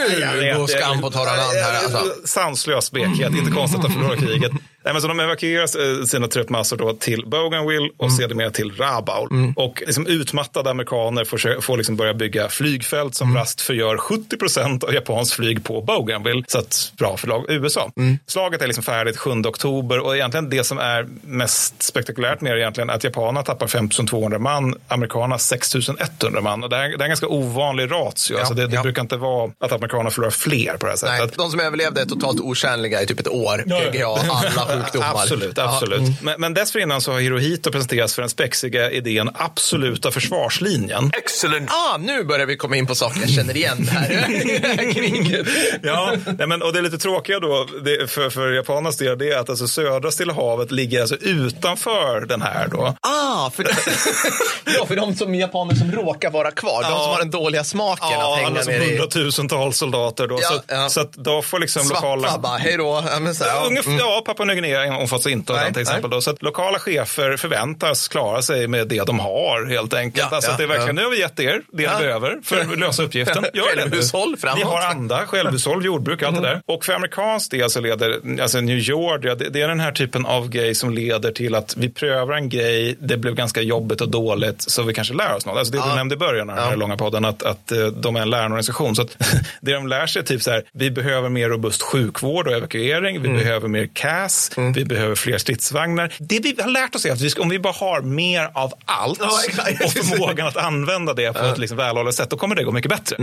går 0.57 0.67
skam 0.67 1.01
på 1.01 1.11
torra 1.11 1.37
land 1.37 1.53
här. 1.65 1.78
Alltså. 1.83 2.15
Sanslös 2.25 2.91
blekhet, 2.93 3.33
inte 3.35 3.51
konstigt 3.51 3.81
att 3.81 3.87
de 3.87 3.93
förlorar 3.93 4.17
kriget. 4.17 4.53
Nej, 4.88 4.92
men 4.92 5.03
så 5.03 5.08
de 5.08 5.21
evakuerar 5.21 5.99
eh, 5.99 6.04
sina 6.04 6.28
truppmassor 6.28 6.76
då 6.76 6.92
till 6.92 7.26
Bougainville 7.26 7.90
och 7.97 8.12
sedermera 8.12 8.51
till 8.51 8.72
Rabaul. 8.76 9.53
Och 9.56 9.83
liksom 9.87 10.06
utmattade 10.06 10.71
amerikaner 10.71 11.24
får, 11.24 11.60
får 11.60 11.76
liksom 11.76 11.97
börja 11.97 12.15
bygga 12.15 12.49
flygfält 12.49 13.15
som 13.15 13.37
rast 13.37 13.60
förgör 13.60 13.97
70 13.97 14.37
procent 14.37 14.85
av 14.85 14.94
japanskt 14.94 15.35
flyg 15.35 15.65
på 15.65 15.81
Bougainville. 15.81 16.44
Så 16.49 16.58
att 16.58 16.92
bra 16.99 17.17
för 17.17 17.28
lag, 17.28 17.44
USA. 17.49 17.92
Slaget 18.26 18.62
är 18.62 18.67
liksom 18.67 18.85
färdigt 18.85 19.17
7 19.17 19.31
oktober 19.31 19.99
och 19.99 20.17
egentligen 20.17 20.51
det 20.51 20.65
som 20.65 20.78
är 20.78 21.06
mest 21.22 21.83
spektakulärt 21.83 22.40
med 22.40 22.53
det 22.53 22.56
är 22.56 22.58
egentligen 22.58 22.90
att 22.90 23.04
japanerna 23.04 23.42
tappar 23.42 23.67
5 23.67 23.88
200 23.88 24.38
man, 24.38 24.74
amerikanerna 24.88 25.38
6 25.38 25.74
100 25.74 26.40
man. 26.40 26.65
Och 26.65 26.71
det, 26.71 26.76
här, 26.76 26.88
det 26.88 26.94
är 26.94 27.03
en 27.03 27.08
ganska 27.08 27.28
ovanlig 27.28 27.90
ratio. 27.90 28.38
alltså 28.38 28.54
det, 28.54 28.67
det 28.67 28.74
ja. 28.74 28.83
brukar 28.83 29.03
inte 29.03 29.17
vara 29.17 29.51
att 29.60 29.72
amerikanerna 29.72 30.10
förlorar 30.10 30.31
fler 30.31 30.76
på 30.76 30.87
det 30.87 30.92
här 30.92 30.97
sättet. 30.97 31.19
Nej, 31.19 31.28
de 31.37 31.51
som 31.51 31.60
överlevde 31.60 32.01
är 32.01 32.06
totalt 32.06 32.40
otjänliga 32.40 33.03
i 33.03 33.06
typ 33.06 33.21
ett 33.21 33.28
år. 33.28 33.58
PGA, 33.58 34.06
alla 34.06 34.78
sjukdomar. 34.83 35.11
Absolut, 35.15 35.53
Ja. 35.57 35.65
absolut. 35.75 35.99
Mm. 36.01 36.12
Men, 36.23 36.41
men 36.41 36.55
dessförinnan 36.55 37.01
så 37.01 37.12
har 37.12 37.21
Hirohito 37.21 37.71
presenterats 37.73 38.15
för 38.15 38.23
den 38.23 38.28
spexiga 38.28 38.91
idén 38.91 39.31
absoluta 39.35 40.11
försvarslinjen. 40.11 41.11
Excellent. 41.19 41.71
Ah, 41.71 41.97
nu 41.97 42.25
börjar 42.25 42.47
vi 42.47 42.57
komma 42.57 42.77
in 42.77 42.87
på 42.87 42.94
saker 42.94 43.21
jag 43.21 43.31
känner 43.31 43.57
igen 43.57 43.89
här. 43.89 44.11
i 44.44 44.59
det 44.59 44.69
här 44.69 44.93
kriget. 44.93 45.47
Ja, 45.83 46.12
nej, 46.39 46.47
men, 46.47 46.62
och 46.62 46.73
det 46.73 46.78
är 46.78 46.83
lite 46.83 46.99
tråkiga 46.99 47.41
då 47.41 47.67
det, 47.85 48.11
för, 48.11 48.31
för 48.31 48.53
japanernas 48.53 48.97
del 48.97 49.19
det 49.19 49.31
är 49.33 49.39
att 49.39 49.51
alltså 49.51 49.69
södra 49.69 50.11
Stilla 50.11 50.33
havet 50.35 50.71
ligger 50.71 51.01
alltså 51.01 51.17
utanför 51.17 52.21
den 52.21 52.43
här 52.43 52.69
då. 52.69 52.94
Ah, 53.01 53.51
för, 53.51 53.65
ja, 54.78 54.87
för 54.87 54.97
de 54.97 55.15
som 55.17 55.35
japaner 55.35 55.75
som 55.75 55.93
råkar 55.93 56.31
vara 56.31 56.51
kvar. 56.51 56.83
De 56.83 56.89
Ja. 56.91 56.99
som 56.99 57.11
har 57.11 57.19
den 57.19 57.31
dåliga 57.31 57.65
smaken 57.65 58.09
Ja, 58.11 58.33
att 58.33 58.37
hänga 58.39 58.49
alla 58.49 58.62
som 58.62 58.73
ner 58.73 58.81
i. 58.81 58.89
hundratusentals 58.89 59.77
soldater 59.78 60.27
då. 60.27 60.39
Ja, 60.43 60.49
så, 60.49 60.61
ja. 60.67 60.89
så 60.89 61.01
att 61.01 61.12
då 61.12 61.43
får 61.43 61.59
liksom 61.59 61.83
Svarta 61.85 62.15
lokala... 62.15 62.39
bara, 62.39 62.57
hej 62.57 62.77
då. 62.77 63.05
Ja, 63.12 63.19
men 63.21 63.35
så 63.35 63.44
här, 63.44 63.51
ja. 63.57 63.67
Ungefär, 63.67 63.89
Mm. 63.89 63.99
Ja, 64.01 64.23
Papua 64.27 64.47
Nya 64.47 64.58
Guinea 64.60 64.97
omfattas 64.97 65.26
inte 65.26 65.53
av 65.53 65.58
den 65.58 65.73
till 65.73 65.83
exempel. 65.83 66.10
Då. 66.10 66.21
Så 66.21 66.31
att 66.31 66.42
lokala 66.42 66.78
chefer 66.78 67.37
förväntas 67.37 68.08
klara 68.08 68.42
sig 68.42 68.69
med 68.69 68.89
det 68.89 69.07
de 69.07 69.19
har 69.19 69.67
helt 69.67 69.94
enkelt. 69.94 70.26
Ja, 70.31 70.37
alltså 70.37 70.51
ja, 70.51 70.57
det 70.57 70.62
är 70.62 70.67
verkligen, 70.69 70.97
ja. 70.97 71.03
nu 71.03 71.05
har 71.05 71.10
vi 71.10 71.21
gett 71.21 71.41
er 71.41 71.62
det 71.73 71.83
Ja. 71.83 71.99
ni 71.99 72.05
behöver 72.05 72.39
för 72.44 72.60
att 72.60 72.78
lösa 72.78 73.03
uppgiften. 73.03 73.44
Gör 73.55 73.76
det 73.76 73.85
nu. 73.85 73.91
Självhushåll 73.91 74.37
framåt. 74.37 74.58
Ni 74.58 74.65
har 74.65 74.81
anda, 74.81 75.26
självhushåll, 75.26 75.85
jordbruk, 75.85 76.23
allt 76.23 76.37
det 76.37 76.42
där. 76.42 76.62
Och 76.67 76.85
för 76.85 76.92
amerikansk 76.92 77.51
del 77.51 77.71
så 77.71 77.81
leder, 77.81 78.41
alltså 78.42 78.60
New 78.60 78.78
Georgia, 78.78 79.35
det, 79.35 79.49
det 79.49 79.60
är 79.62 79.69
den 79.69 79.81
här 79.81 79.92
typen 79.92 80.26
av 80.26 80.49
grej 80.49 80.74
som 80.74 80.91
leder 80.94 81.33
till 81.33 81.55
att 81.55 81.76
vi 81.76 81.89
prövar 81.89 82.35
en 82.35 82.49
grej, 82.49 82.97
det 83.01 83.17
blev 83.17 83.35
ganska 83.35 83.60
jobbigt 83.60 84.01
och 84.01 84.08
dåligt, 84.08 84.62
så 84.62 84.83
vi 84.83 84.94
kanske 84.94 85.15
lär 85.15 85.35
oss 85.35 85.47
något. 85.47 85.58
Alltså 85.58 85.73
det 85.73 85.83
du 85.91 85.94
nämnde 85.94 86.15
i 86.15 86.19
början 86.19 86.51
av 86.51 86.57
den 86.57 86.65
här 86.65 86.76
långa 86.76 86.97
podden, 86.97 87.24
att, 87.24 87.42
att 87.42 87.73
eh, 87.73 87.87
de 87.87 88.17
är 88.17 88.21
en 88.21 88.31
lärande 88.31 88.53
organisation. 88.55 88.97
Så 88.97 89.03
att 89.03 89.17
det 89.60 89.73
de 89.73 89.89
lär 89.89 90.07
sig 90.07 90.21
är 90.23 90.26
typ 90.26 90.42
så 90.42 90.51
här, 90.51 90.62
vi 90.73 90.91
behöver 90.91 91.28
mer 91.28 91.49
robust 91.49 91.83
sjukvård 91.83 92.47
och 92.47 92.53
evakuering, 92.53 93.23
vi 93.23 93.28
behöver 93.28 93.69
mer 93.69 93.89
CAS, 93.92 94.48
vi 94.57 94.85
behöver 94.85 95.15
fler 95.15 95.39
stridsvagnar. 95.39 96.15
Det 96.19 96.39
vi 96.41 96.57
har 96.63 96.71
lärt 96.71 96.95
oss 96.95 97.05
är 97.07 97.13
att 97.13 97.21
vi 97.21 97.31
om 97.39 97.49
vi 97.49 97.59
bara 97.59 97.73
har 97.73 98.01
mer 98.01 98.51
av 98.55 98.73
allt 98.85 99.19
Ja, 99.21 99.31
exakt. 99.49 99.85
och 99.85 99.93
förmågan 99.93 100.47
att 100.47 100.57
använda 100.57 101.15
det 101.15 101.33
på 101.33 101.45
ett 101.45 101.59
liksom 101.59 101.77
välhållet 101.77 102.15
sätt, 102.15 102.31
då 102.31 102.37
kommer 102.37 102.55
det 102.55 102.65
gå 102.65 102.73
mycket 102.73 102.91
bättre. 102.91 103.17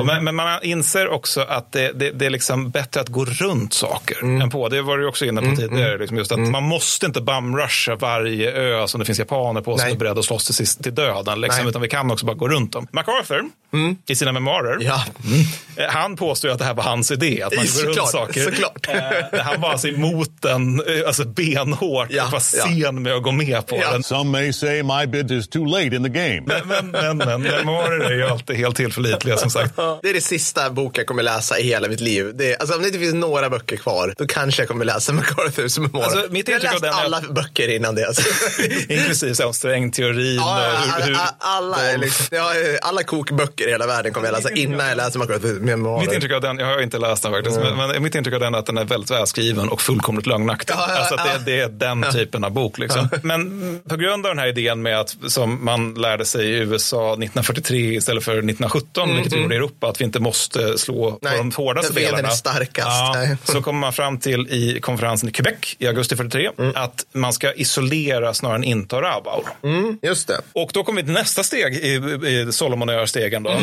Och 0.00 0.06
men, 0.06 0.24
men 0.24 0.34
man 0.34 0.62
inser 0.62 1.08
också 1.08 1.40
att 1.40 1.72
det, 1.72 1.92
det, 1.92 2.10
det 2.10 2.26
är 2.26 2.30
liksom 2.30 2.70
bättre 2.70 3.00
att 3.00 3.08
gå 3.08 3.24
runt 3.24 3.72
saker 3.72 4.22
än 4.42 4.50
på. 4.50 4.68
Det 4.68 4.82
var 4.82 4.98
du 4.98 5.06
också 5.06 5.24
inne 5.24 5.40
på 5.42 5.56
tidigare. 5.56 5.98
Liksom 5.98 6.16
just 6.16 6.32
att 6.32 6.38
Man 6.38 6.62
måste 6.62 7.06
inte 7.06 7.20
bumrusha 7.20 7.94
varje 7.96 8.52
ö 8.52 8.86
som 8.86 8.98
det 9.00 9.04
finns 9.04 9.18
japaner 9.18 9.60
på 9.60 9.76
som 9.78 9.84
Nej. 9.86 9.94
är 9.94 9.98
beredda 9.98 10.18
att 10.20 10.24
slåss 10.26 10.44
till, 10.46 10.54
sist, 10.54 10.82
till 10.82 10.94
döden. 10.94 11.40
Liksom, 11.40 11.68
utan 11.68 11.82
vi 11.82 11.88
kan 11.88 12.10
också 12.10 12.26
bara 12.26 12.36
gå 12.36 12.48
runt 12.48 12.72
dem. 12.72 12.86
MacArthur, 12.92 13.42
i 14.06 14.14
sina 14.14 14.32
memoarer, 14.32 14.78
Ja. 14.80 15.04
eh, 15.76 15.84
han 15.88 16.16
påstår 16.16 16.48
att 16.48 16.58
det 16.58 16.64
här 16.64 16.74
var 16.74 16.84
hans 16.84 17.10
idé. 17.10 17.42
Att 17.42 17.56
man 17.56 17.64
går 17.84 17.84
runt 17.94 18.08
saker. 18.08 18.44
såklart. 18.44 18.88
Eh, 18.88 19.40
han 19.40 19.60
var 19.60 19.70
alltså 19.70 19.88
emot 19.88 20.30
den 20.40 20.69
eh, 20.80 21.06
alltså 21.06 21.24
benhårt 21.24 22.06
Ja, 22.10 22.24
och 22.24 22.30
var 22.32 22.38
ja. 22.56 22.64
sen 22.66 23.02
med 23.02 23.12
att 23.12 23.22
gå 23.22 23.32
med 23.32 23.66
på 23.66 23.76
Ja. 23.82 23.92
den. 23.92 24.02
Some 24.02 24.30
may 24.30 24.52
say 24.52 24.82
my 24.82 25.06
bid 25.06 25.30
is 25.30 25.48
too 25.48 25.64
late 25.64 25.96
in 25.96 26.02
the 26.02 26.08
game. 26.08 26.42
Men, 26.46 26.68
men, 26.68 26.90
men, 26.90 27.18
men 27.18 27.42
memoarer 27.42 28.00
är 28.10 28.14
ju 28.16 28.24
alltid 28.26 28.56
helt 28.56 28.76
tillförlitliga 28.76 29.36
som 29.36 29.50
sagt. 29.50 29.76
Det 30.02 30.08
är 30.10 30.14
det 30.14 30.20
sista 30.20 30.70
bok 30.70 30.98
jag 30.98 31.06
kommer 31.06 31.22
läsa 31.22 31.58
i 31.58 31.62
hela 31.62 31.88
mitt 31.88 32.00
liv. 32.00 32.30
Det 32.34 32.52
är, 32.52 32.56
alltså, 32.60 32.76
om 32.76 32.82
det 32.82 32.88
inte 32.88 32.98
finns 33.00 33.14
några 33.14 33.50
böcker 33.50 33.76
kvar, 33.76 34.14
då 34.18 34.26
kanske 34.26 34.62
jag 34.62 34.68
kommer 34.68 34.84
läsa 34.84 35.12
MacArthurs 35.20 35.78
memoarer. 35.78 36.04
Alltså, 36.04 36.32
mitt 36.32 36.48
jag 36.48 36.54
har 36.56 36.62
läst 36.62 36.80
den 36.82 36.92
är- 36.94 37.04
alla 37.04 37.20
böcker 37.30 37.68
innan 37.68 37.94
det. 37.94 38.06
Alltså. 38.06 38.22
Inklusive 38.88 39.34
så 39.34 39.52
strängteorin 39.52 40.36
Ja, 40.36 40.66
och 40.72 40.78
hur, 41.02 41.06
hur 41.06 41.14
alla, 41.38 41.76
alla, 41.76 41.96
liksom, 41.96 42.26
alla 42.82 43.02
kokböcker 43.02 43.68
i 43.68 43.70
hela 43.70 43.86
världen 43.86 44.12
kommer 44.12 44.26
jag 44.28 44.32
läsa 44.36 44.50
innan 44.50 44.88
jag 44.88 44.96
läser 44.96 45.18
MacArthurs 45.18 45.60
memoarer. 45.60 46.00
Mitt 46.00 46.12
intryck 46.12 46.32
av 46.32 46.40
den, 46.40 46.58
jag 46.58 46.66
har 46.66 46.80
inte 46.82 46.98
läst 46.98 47.22
den 47.22 47.32
faktiskt, 47.32 47.56
men, 47.60 47.76
men 47.76 48.02
mitt 48.02 48.14
intryck 48.14 48.34
av 48.34 48.40
den 48.40 48.54
är 48.54 48.58
att 48.58 48.66
den 48.66 48.78
är 48.78 48.84
väldigt 48.84 49.10
välskriven 49.10 49.68
och 49.68 49.82
fullkomligt 49.82 50.26
lögnaktig. 50.26 50.59
Ja, 50.68 50.74
ja, 50.88 50.98
alltså 50.98 51.14
att 51.14 51.24
det, 51.46 51.52
det 51.52 51.60
är 51.60 51.68
den 51.68 52.04
typen 52.12 52.44
av 52.44 52.50
bok. 52.50 52.78
Liksom. 52.78 53.08
Men 53.22 53.40
mm, 53.40 53.80
på 53.88 53.96
grund 53.96 54.26
av 54.26 54.30
den 54.30 54.38
här 54.38 54.46
idén 54.46 54.82
med 54.82 55.00
att, 55.00 55.16
som 55.28 55.64
man 55.64 55.94
lärde 55.94 56.24
sig 56.24 56.46
i 56.46 56.54
USA 56.58 57.12
1943 57.12 57.78
istället 57.96 58.24
för 58.24 58.32
1917, 58.32 59.14
vilket 59.16 59.32
vi 59.32 59.40
gjorde 59.42 59.54
i 59.54 59.56
Europa, 59.58 59.88
att 59.88 60.00
vi 60.00 60.04
inte 60.04 60.20
måste 60.20 60.78
slå 60.78 61.00
Mm, 61.10 61.18
Nej, 61.22 61.32
på 61.32 61.38
de 61.38 61.52
hårdaste 61.56 61.92
delarna. 61.94 62.28
är 62.28 62.32
starkast. 62.32 62.88
Ja, 62.88 63.26
så 63.44 63.62
kommer 63.62 63.80
man 63.80 63.92
fram 63.92 64.18
till 64.18 64.40
i 64.50 64.80
konferensen 64.80 65.28
i 65.28 65.32
Quebec 65.32 65.76
i 65.78 65.86
augusti 65.86 66.16
43 66.16 66.50
Mm. 66.58 66.72
att 66.76 67.06
man 67.12 67.32
ska 67.32 67.52
isolera 67.52 68.34
snarare 68.34 68.56
än 68.56 68.64
inta 68.64 69.02
Rabaul. 69.02 69.44
Mm, 69.62 69.98
just 70.02 70.28
det. 70.28 70.40
Och 70.52 70.70
då 70.74 70.84
kommer 70.84 71.00
vi 71.02 71.06
till 71.06 71.14
nästa 71.14 71.42
steg 71.42 71.74
i, 71.74 71.94
i 72.28 72.52
Solomonöarstegen 72.52 73.42
då. 73.42 73.50
Eh, 73.50 73.58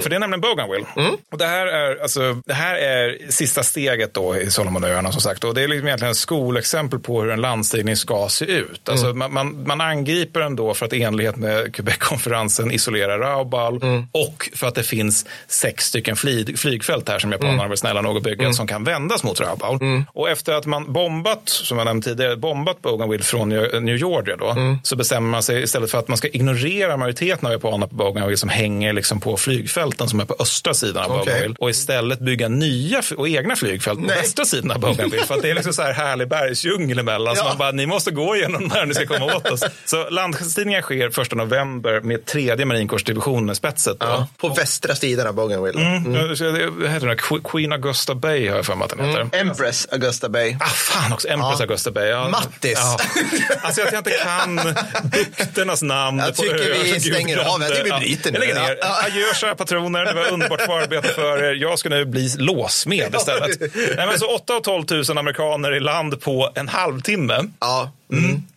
För 0.00 0.10
det 0.10 0.16
är 0.16 0.20
nämligen 0.20 0.40
Bougainville. 0.40 0.86
Och 1.32 1.38
det 1.38 1.46
här, 1.46 1.66
är, 1.66 2.02
alltså, 2.02 2.42
det 2.46 2.54
här 2.54 2.74
är 2.74 3.18
sista 3.30 3.62
steget 3.62 4.14
då 4.14 4.36
i 4.36 4.50
Solomonöarna 4.50 5.12
som 5.12 5.20
sagt. 5.20 5.44
Och 5.44 5.54
det 5.54 5.62
är 5.62 5.68
liksom 5.68 5.86
egentligen 5.88 6.14
skolexempel 6.32 6.98
på 6.98 7.22
hur 7.22 7.30
en 7.30 7.40
landstigning 7.40 7.96
ska 7.96 8.28
se 8.28 8.44
ut. 8.44 8.88
Alltså, 8.88 9.14
man, 9.14 9.32
man, 9.32 9.64
man 9.66 9.80
angriper 9.80 10.40
den 10.40 10.56
då 10.56 10.74
för 10.74 10.86
att 10.86 10.92
i 10.92 11.02
enlighet 11.02 11.36
med 11.36 11.74
Quebec-konferensen 11.74 12.70
isolera 12.70 13.18
Rabaul 13.18 13.80
och 14.12 14.50
för 14.54 14.66
att 14.66 14.74
det 14.74 14.82
finns 14.82 15.26
sex 15.48 15.84
stycken 15.84 16.16
flyg, 16.16 16.58
flygfält 16.58 17.08
här 17.08 17.18
som 17.18 17.32
japanerna 17.32 17.68
var 17.68 17.76
snälla 17.76 18.00
nog 18.00 18.16
att 18.16 18.22
bygga 18.22 18.52
som 18.52 18.66
kan 18.66 18.84
vändas 18.84 19.24
mot 19.24 19.40
Rabaul. 19.40 20.04
Och 20.08 20.30
efter 20.30 20.52
att 20.52 20.66
man 20.66 20.92
bombat, 20.92 21.48
som 21.48 21.78
jag 21.78 21.84
nämnde 21.84 22.08
tidigare, 22.08 22.36
bombat 22.36 22.82
Bougainville 22.82 23.22
från 23.22 23.48
New 23.48 23.96
Georgia 23.96 24.36
då, 24.36 24.56
så 24.82 24.96
bestämmer 24.96 25.30
man 25.30 25.42
sig 25.42 25.62
istället 25.62 25.90
för 25.90 25.98
att 25.98 26.08
man 26.08 26.16
ska 26.16 26.28
ignorera 26.28 26.96
majoriteten 26.96 27.46
av 27.46 27.52
japanerna 27.52 27.86
på 27.86 27.94
Bougainville 27.94 28.36
som 28.36 28.48
hänger 28.48 28.92
liksom 28.92 29.20
på 29.20 29.36
flygfälten 29.36 30.08
som 30.08 30.20
är 30.20 30.24
på 30.24 30.36
östra 30.38 30.74
sidan 30.74 31.04
av 31.04 31.10
Okej. 31.10 31.24
Bougainville 31.24 31.54
och 31.58 31.70
istället 31.70 32.18
bygga 32.18 32.48
nya 32.48 33.02
och 33.16 33.28
egna 33.28 33.56
flygfält 33.56 34.00
på 34.00 34.06
Nej. 34.06 34.16
västra 34.16 34.44
sidan 34.44 34.70
av 34.70 34.80
Bougainville. 34.80 35.26
för 35.26 35.34
att 35.34 35.42
det 35.42 35.50
är 35.50 35.54
liksom 35.54 35.72
så 35.72 35.82
här 35.82 35.92
härlig 36.22 36.28
bergsdjungel 36.28 36.98
emellan. 36.98 37.36
Så 37.36 37.42
Ja. 37.42 37.48
man 37.48 37.58
bara, 37.58 37.70
ni 37.72 37.86
måste 37.86 38.10
gå 38.10 38.36
igenom 38.36 38.70
här 38.70 38.86
ni 38.86 38.94
ska 38.94 39.06
komma 39.06 39.24
åt 39.36 39.50
oss. 39.50 39.62
Så 39.84 40.10
landstigningen 40.10 40.82
sker 40.82 41.20
1 41.20 41.32
november 41.34 42.00
med 42.00 42.24
tredje 42.26 42.66
marinkårsdivisionen 42.66 43.54
spetset. 43.56 43.96
Ja, 44.00 44.28
på 44.36 44.48
västra 44.48 44.94
sidan 44.94 45.26
av 45.26 45.34
Bougainville. 45.34 45.80
Mm. 45.80 46.36
så 46.36 46.44
det- 46.44 46.66
Vad 46.70 46.90
heter 46.90 47.06
den? 47.06 47.16
Que- 47.16 47.50
Queen 47.50 47.72
Augusta 47.72 48.14
Bay 48.14 48.48
har 48.48 48.56
jag 48.56 48.66
för 48.66 48.74
mig 48.74 48.84
att 48.84 48.90
den 48.98 49.06
heter. 49.08 49.28
Empress 49.32 49.88
Augusta 49.92 50.28
Bay. 50.28 50.56
Ah, 50.60 50.66
fan 50.66 51.12
också, 51.12 51.28
Empress 51.28 51.54
Ja. 51.58 51.64
Augusta 51.64 51.90
Bay. 51.90 52.08
Ja. 52.08 52.28
Mattis. 52.28 52.78
Ja. 52.78 52.98
Alltså 53.62 53.82
att 53.82 53.92
jag 53.92 54.00
inte 54.00 54.10
kan 54.10 54.60
bukternas 55.36 55.82
namn. 55.82 56.18
Jag 56.18 56.36
på 56.36 56.42
tycker 56.42 56.54
öar 56.54 56.84
vi 56.84 57.00
stänger 57.00 57.36
av. 57.38 57.44
glömde. 57.44 57.66
Jag 57.68 57.76
tycker 57.84 57.98
vi 58.00 58.06
bryter 58.06 58.32
nu. 58.32 58.38
Jag 58.38 58.40
lägger 58.46 58.60
ner. 58.68 58.78
Ja. 58.80 59.02
Adjö 59.06 59.34
kära 59.34 59.54
patroner, 59.54 60.04
det 60.04 60.12
var 60.12 60.32
underbart 60.32 60.60
förarbete 60.60 61.08
för 61.08 61.42
er. 61.44 61.54
Jag 61.54 61.78
ska 61.78 61.88
nu 61.88 62.04
bli 62.04 62.28
låsmed 62.38 63.14
istället. 63.14 63.60
Nej, 63.96 64.06
men 64.06 64.18
så 64.18 64.26
8 64.34 64.56
och 64.56 64.64
12 64.64 64.84
000 65.08 65.18
amerikaner 65.18 65.74
i 65.74 65.80
land 65.80 66.11
på 66.16 66.48
en 66.56 66.68
halvtimme. 66.68 67.34
Ja. 67.60 67.90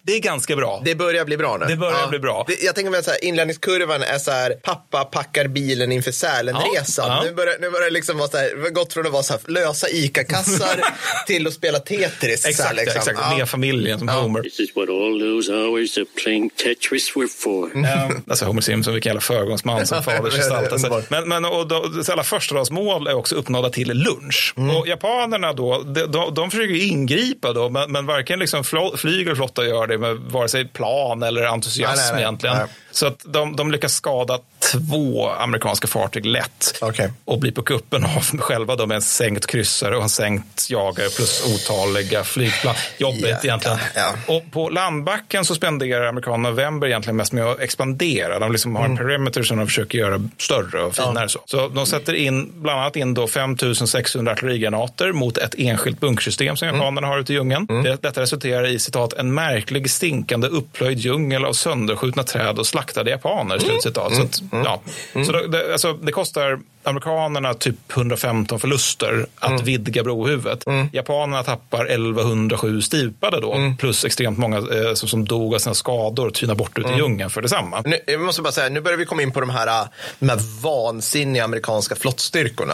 Det 0.06 0.14
är 0.16 0.20
ganska 0.20 0.56
bra. 0.56 0.82
Det 0.86 0.96
börjar 0.96 1.26
bli 1.26 1.38
bra 1.38 1.58
nu. 1.58 1.66
Det 1.66 1.76
börjar 1.76 2.08
bli 2.08 2.20
bra. 2.20 2.46
Det, 2.48 2.64
jag 2.64 2.76
tänker 2.76 2.92
mig 2.92 3.00
att 3.00 3.20
inlärningskurvan 3.22 4.04
är 4.04 4.18
så 4.18 4.32
här, 4.32 4.52
pappa 4.52 5.04
packar 5.04 5.48
bilen 5.48 5.92
inför 5.92 6.12
Sälenresan. 6.12 7.08
Ja, 7.08 7.18
ja. 7.18 7.30
Nu 7.30 7.36
börjar, 7.36 7.56
nu 7.60 7.70
börjar 7.70 7.86
det 7.86 7.94
liksom 7.94 8.18
vara 8.18 8.28
så 8.30 8.38
här, 8.38 8.70
gått 8.70 8.94
från 8.94 9.06
att 9.06 9.12
vara 9.12 9.24
så 9.24 9.34
här, 9.34 9.42
lösa 9.52 9.88
ICA-kassar 9.90 10.82
till 11.28 11.48
att 11.48 11.54
spela 11.54 11.80
Tetris. 11.80 12.42
så 12.42 12.48
här, 12.48 12.52
Exakt, 12.52 12.76
liksom. 12.76 12.98
exakt. 12.98 13.20
Ja. 13.22 13.38
Med 13.38 13.50
familjen 13.50 14.00
som 14.00 14.10
Homer. 14.10 14.42
This 14.42 14.60
is 14.60 14.76
what 14.76 14.90
all 14.90 15.20
those 15.20 15.54
hours 15.54 15.98
of 15.98 16.08
playing 16.24 16.50
Tetris 16.50 17.16
were 17.16 17.28
for. 17.28 17.72
Mm. 17.76 18.22
Alltså 18.30 18.46
Homer 18.46 18.62
Simpson, 18.62 18.94
vilken 18.94 19.10
jävla 19.10 19.22
föregångsman 19.22 19.88
som 19.88 20.04
fadersgestalt. 20.04 20.72
Alltså. 20.72 20.88
Underbart. 20.88 21.10
Men, 21.10 21.30
men 21.30 21.46
och 21.46 21.68
då, 21.68 22.04
så 22.04 22.12
alla 22.12 22.24
förstadagsmål 22.24 23.08
är 23.08 23.14
också 23.14 23.36
uppnådda 23.36 23.70
till 23.70 23.88
lunch. 23.94 24.54
Mm. 24.58 24.76
Och 24.76 24.88
japanerna 24.88 25.54
då, 25.54 25.84
de, 25.86 26.02
de, 26.02 26.34
de 26.34 26.52
försöker 26.52 26.76
ingripa 26.76 27.54
då, 27.54 27.70
men, 27.70 27.92
men 27.92 28.06
varken 28.06 28.40
liksom 28.40 28.64
flyg 28.98 29.28
eller 29.28 29.36
flotta 29.46 29.66
gör 29.66 29.88
det 29.88 29.98
med 29.98 30.16
vare 30.16 30.48
sig 30.48 30.68
plan 30.68 31.24
eller 31.24 31.44
entusiasm 31.46 31.96
Nej, 31.96 32.06
nej, 32.06 32.14
nej. 32.14 32.22
egentligen. 32.22 32.58
Så 32.96 33.08
att 33.08 33.22
de, 33.26 33.56
de 33.56 33.72
lyckas 33.72 33.94
skada 33.94 34.40
två 34.72 35.30
amerikanska 35.30 35.88
fartyg 35.88 36.26
lätt 36.26 36.78
Okej. 36.82 37.12
och 37.26 37.40
blir 37.40 37.52
på 37.52 37.62
kuppen 37.62 38.04
av 38.06 38.22
själva 38.40 38.76
då 38.76 38.86
med 38.86 38.96
en 38.96 39.02
sänkt 39.02 39.48
kryssare 39.48 39.98
och 39.98 40.04
en 40.04 40.10
sänkt 40.10 40.70
jagare 40.70 41.10
plus 41.10 41.44
otaliga 41.56 42.24
flygplan. 42.24 42.76
Jobbigt 42.98 43.26
Ja, 43.30 43.38
egentligen. 43.44 43.78
ja, 43.96 44.14
Och 44.28 44.44
på 44.52 44.70
landbacken 44.70 45.46
så 45.46 45.56
spenderar 45.56 46.06
amerikanerna 46.08 46.50
november 46.50 46.88
egentligen 46.88 47.16
mest 47.18 47.34
med 47.34 47.44
att 47.46 47.60
expandera. 47.60 48.40
De 48.40 48.52
liksom 48.52 48.76
har 48.76 48.86
Mm. 48.86 48.92
en 48.92 48.98
perimeter 49.08 49.44
som 49.44 49.58
de 49.58 49.68
försöker 49.68 49.98
göra 49.98 50.30
större 50.38 50.84
och 50.84 50.96
finare. 50.96 51.30
Så. 51.30 51.40
så 51.46 51.68
de 51.68 51.86
sätter 51.86 52.14
in 52.14 52.52
bland 52.62 52.80
annat 52.80 52.96
in 52.96 53.14
då 53.14 53.28
5600 53.28 54.32
artillerigranater 54.32 55.12
mot 55.12 55.38
ett 55.38 55.56
enskilt 55.58 56.00
bunkersystem 56.00 56.58
som 56.58 56.68
japanerna 56.68 57.08
har 57.08 57.20
ute 57.20 57.34
i 57.34 57.36
djungeln. 57.36 57.68
Det, 57.84 58.02
detta 58.02 58.22
resulterar 58.22 58.68
i 58.68 58.80
citat 58.80 59.14
en 59.14 59.34
märklig 59.34 59.90
stinkande 59.92 60.48
upplöjd 60.48 61.00
djungel 61.00 61.46
av 61.46 61.54
sönderskjutna 61.54 62.24
träd 62.24 62.60
och 62.60 62.68
slaktade 62.68 62.85
japaner. 63.06 63.60
Slutcitat. 63.60 64.16
Så, 64.16 64.22
att, 64.22 64.42
ja. 64.52 64.82
så 65.26 65.32
det, 65.32 65.72
alltså, 65.72 65.94
det 65.94 66.12
kostar 66.12 66.60
amerikanerna 66.86 67.54
typ 67.54 67.76
115 67.92 68.60
förluster 68.60 69.26
att 69.36 69.62
vidga 69.62 70.04
brohuvudet. 70.04 70.64
Japanerna 70.92 71.44
tappar 71.44 71.86
1107 71.86 72.82
stupade 72.82 73.42
då, 73.42 73.74
plus 73.80 74.06
extremt 74.06 74.38
många 74.38 74.58
eh, 74.58 74.94
som, 74.94 75.10
som 75.10 75.26
dog 75.26 75.56
av 75.56 75.60
sina 75.60 75.76
skador 75.76 76.28
och 76.28 76.34
tynade 76.34 76.58
bort 76.58 76.78
ut 76.78 76.90
i 76.90 76.94
djungeln 76.94 77.30
för 77.30 77.42
detsamma. 77.42 77.82
Nu, 77.86 78.00
jag 78.08 78.22
måste 78.22 78.42
bara 78.42 78.52
säga, 78.52 78.70
nu 78.70 78.82
börjar 78.82 78.98
vi 78.98 79.06
komma 79.06 79.22
in 79.22 79.32
på 79.32 79.40
de 79.40 79.50
här, 79.50 79.88
de 80.20 80.30
här 80.30 80.40
vansinniga 80.62 81.44
amerikanska 81.44 81.96
flottstyrkorna. 81.96 82.74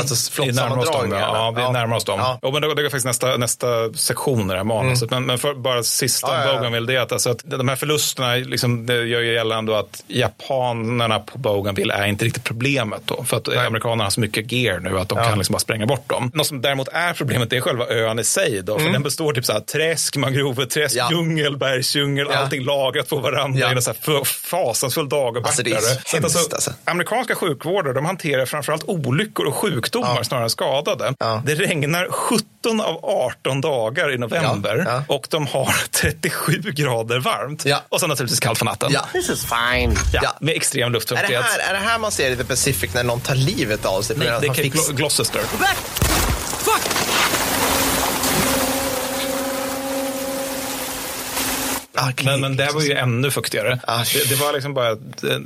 Alltså 0.00 0.32
flottsammandragningarna. 0.32 1.20
Ja, 1.20 1.50
vi 1.56 1.72
närmar 1.72 1.96
oss 1.96 2.04
dem. 2.04 2.18
Ja. 2.18 2.38
Ja. 2.42 2.50
men 2.50 2.62
det, 2.62 2.74
det 2.74 2.82
är 2.82 2.84
faktiskt 2.84 3.06
nästa, 3.06 3.36
nästa 3.36 3.92
sektion 3.92 4.50
i 4.50 4.52
det 4.52 4.56
här 4.56 4.64
manuset. 4.64 5.10
Men, 5.10 5.26
men 5.26 5.38
för 5.38 5.54
bara 5.54 5.82
sista 5.82 6.28
ja, 6.28 6.40
ja, 6.40 6.46
ja. 6.46 6.52
Bougainville, 6.52 6.86
det 6.86 6.98
är 6.98 7.00
att, 7.00 7.12
alltså 7.12 7.30
att 7.30 7.42
de 7.44 7.68
här 7.68 7.76
förlusterna 7.76 8.34
liksom, 8.34 8.86
det 8.86 8.94
gör 8.94 9.20
ju 9.20 9.34
gällande 9.46 9.78
att 9.78 10.04
japanerna 10.06 11.18
på 11.18 11.38
Bougainville 11.38 11.94
är 11.94 12.06
inte 12.06 12.24
riktigt 12.24 12.44
problemet. 12.44 13.00
Då, 13.04 13.24
för 13.24 13.36
att 13.36 13.48
amerikanerna 13.48 14.04
har 14.04 14.10
så 14.10 14.20
mycket 14.20 14.52
gear 14.52 14.78
nu 14.80 14.98
att 14.98 15.08
de 15.08 15.18
kan 15.18 15.38
liksom 15.38 15.52
bara 15.52 15.58
spränga 15.58 15.86
bort 15.86 16.08
dem. 16.10 16.30
Något 16.34 16.46
som 16.46 16.60
däremot 16.60 16.88
är 16.92 17.12
problemet 17.12 17.52
är 17.52 17.60
själva 17.60 17.86
ön 17.88 18.18
i 18.18 18.24
sig. 18.24 18.62
Då, 18.62 18.78
för 18.78 18.90
den 18.90 19.02
består 19.02 19.32
typ 19.32 19.44
så 19.44 19.52
här, 19.52 19.60
träsk, 19.60 20.16
mangroveträsk, 20.16 20.96
Mm. 20.96 21.06
Ja. 21.10 21.16
djungel, 21.16 21.56
bergsdjungel, 21.56 22.26
Ja. 22.30 22.36
allting 22.38 22.64
lagrat 22.64 23.08
på 23.08 23.16
varandra 23.16 23.60
Ja. 23.60 23.68
i 23.68 23.72
en 23.72 23.82
så 23.82 23.90
här 24.04 24.24
fasansfull 24.24 25.08
dag 25.08 25.36
och 25.36 25.46
Alltså, 25.46 25.62
det 25.62 25.70
är 25.70 25.74
backare. 25.74 25.94
så 25.94 26.00
Så 26.10 26.16
att 26.16 26.22
hemskt, 26.22 26.54
alltså. 26.54 26.72
Amerikanska 26.84 27.34
sjukvårdare 27.34 27.92
de 27.92 28.04
hanterar 28.04 28.46
framförallt 28.46 28.84
olyckor 28.86 29.46
och 29.46 29.54
sjukdomar 29.54 30.22
snarare 30.22 30.44
än 30.44 30.50
skadade. 30.50 31.14
Det 31.44 31.54
regnar 31.54 32.08
17 32.10 32.80
av 32.80 33.00
18 33.04 33.60
dagar 33.60 34.14
i 34.14 34.18
november 34.18 34.84
Ja, 34.86 35.04
och 35.08 35.26
de 35.30 35.46
har 35.46 35.74
37 35.90 36.52
grader 36.62 37.18
varmt. 37.18 37.64
Och 37.88 38.00
sen 38.00 38.08
naturligtvis 38.08 38.40
kallt 38.40 38.58
för 38.58 38.64
natten. 38.64 38.92
Is 39.36 39.44
fine. 39.44 39.98
Ja, 40.12 40.20
Ja. 40.22 40.36
Med 40.40 40.56
extrem 40.56 40.82
Är 40.82 40.86
det, 40.86 40.92
luftfuktighet. 40.92 41.44
här, 41.44 41.58
är 41.58 41.72
det 41.72 41.78
här 41.88 41.98
man 41.98 42.12
ser 42.12 42.30
i 42.30 42.36
The 42.36 42.44
Pacific 42.44 42.94
när 42.94 43.04
någon 43.04 43.20
tar 43.20 43.34
livet 43.34 43.84
av 43.84 44.02
sig? 44.02 44.16
Nej, 44.16 44.26
det 44.26 44.32
är 44.32 44.38
han 44.38 44.48
Cape 44.48 44.62
fix- 44.62 44.88
Gloucester. 51.96 52.24
Men, 52.24 52.40
men 52.40 52.56
det 52.56 52.72
var 52.74 52.82
ju 52.82 52.92
ännu 52.92 53.30
fuktigare. 53.30 53.80
Det, 54.14 54.28
det 54.28 54.34
var 54.34 54.52
liksom 54.52 54.74
bara 54.74 54.96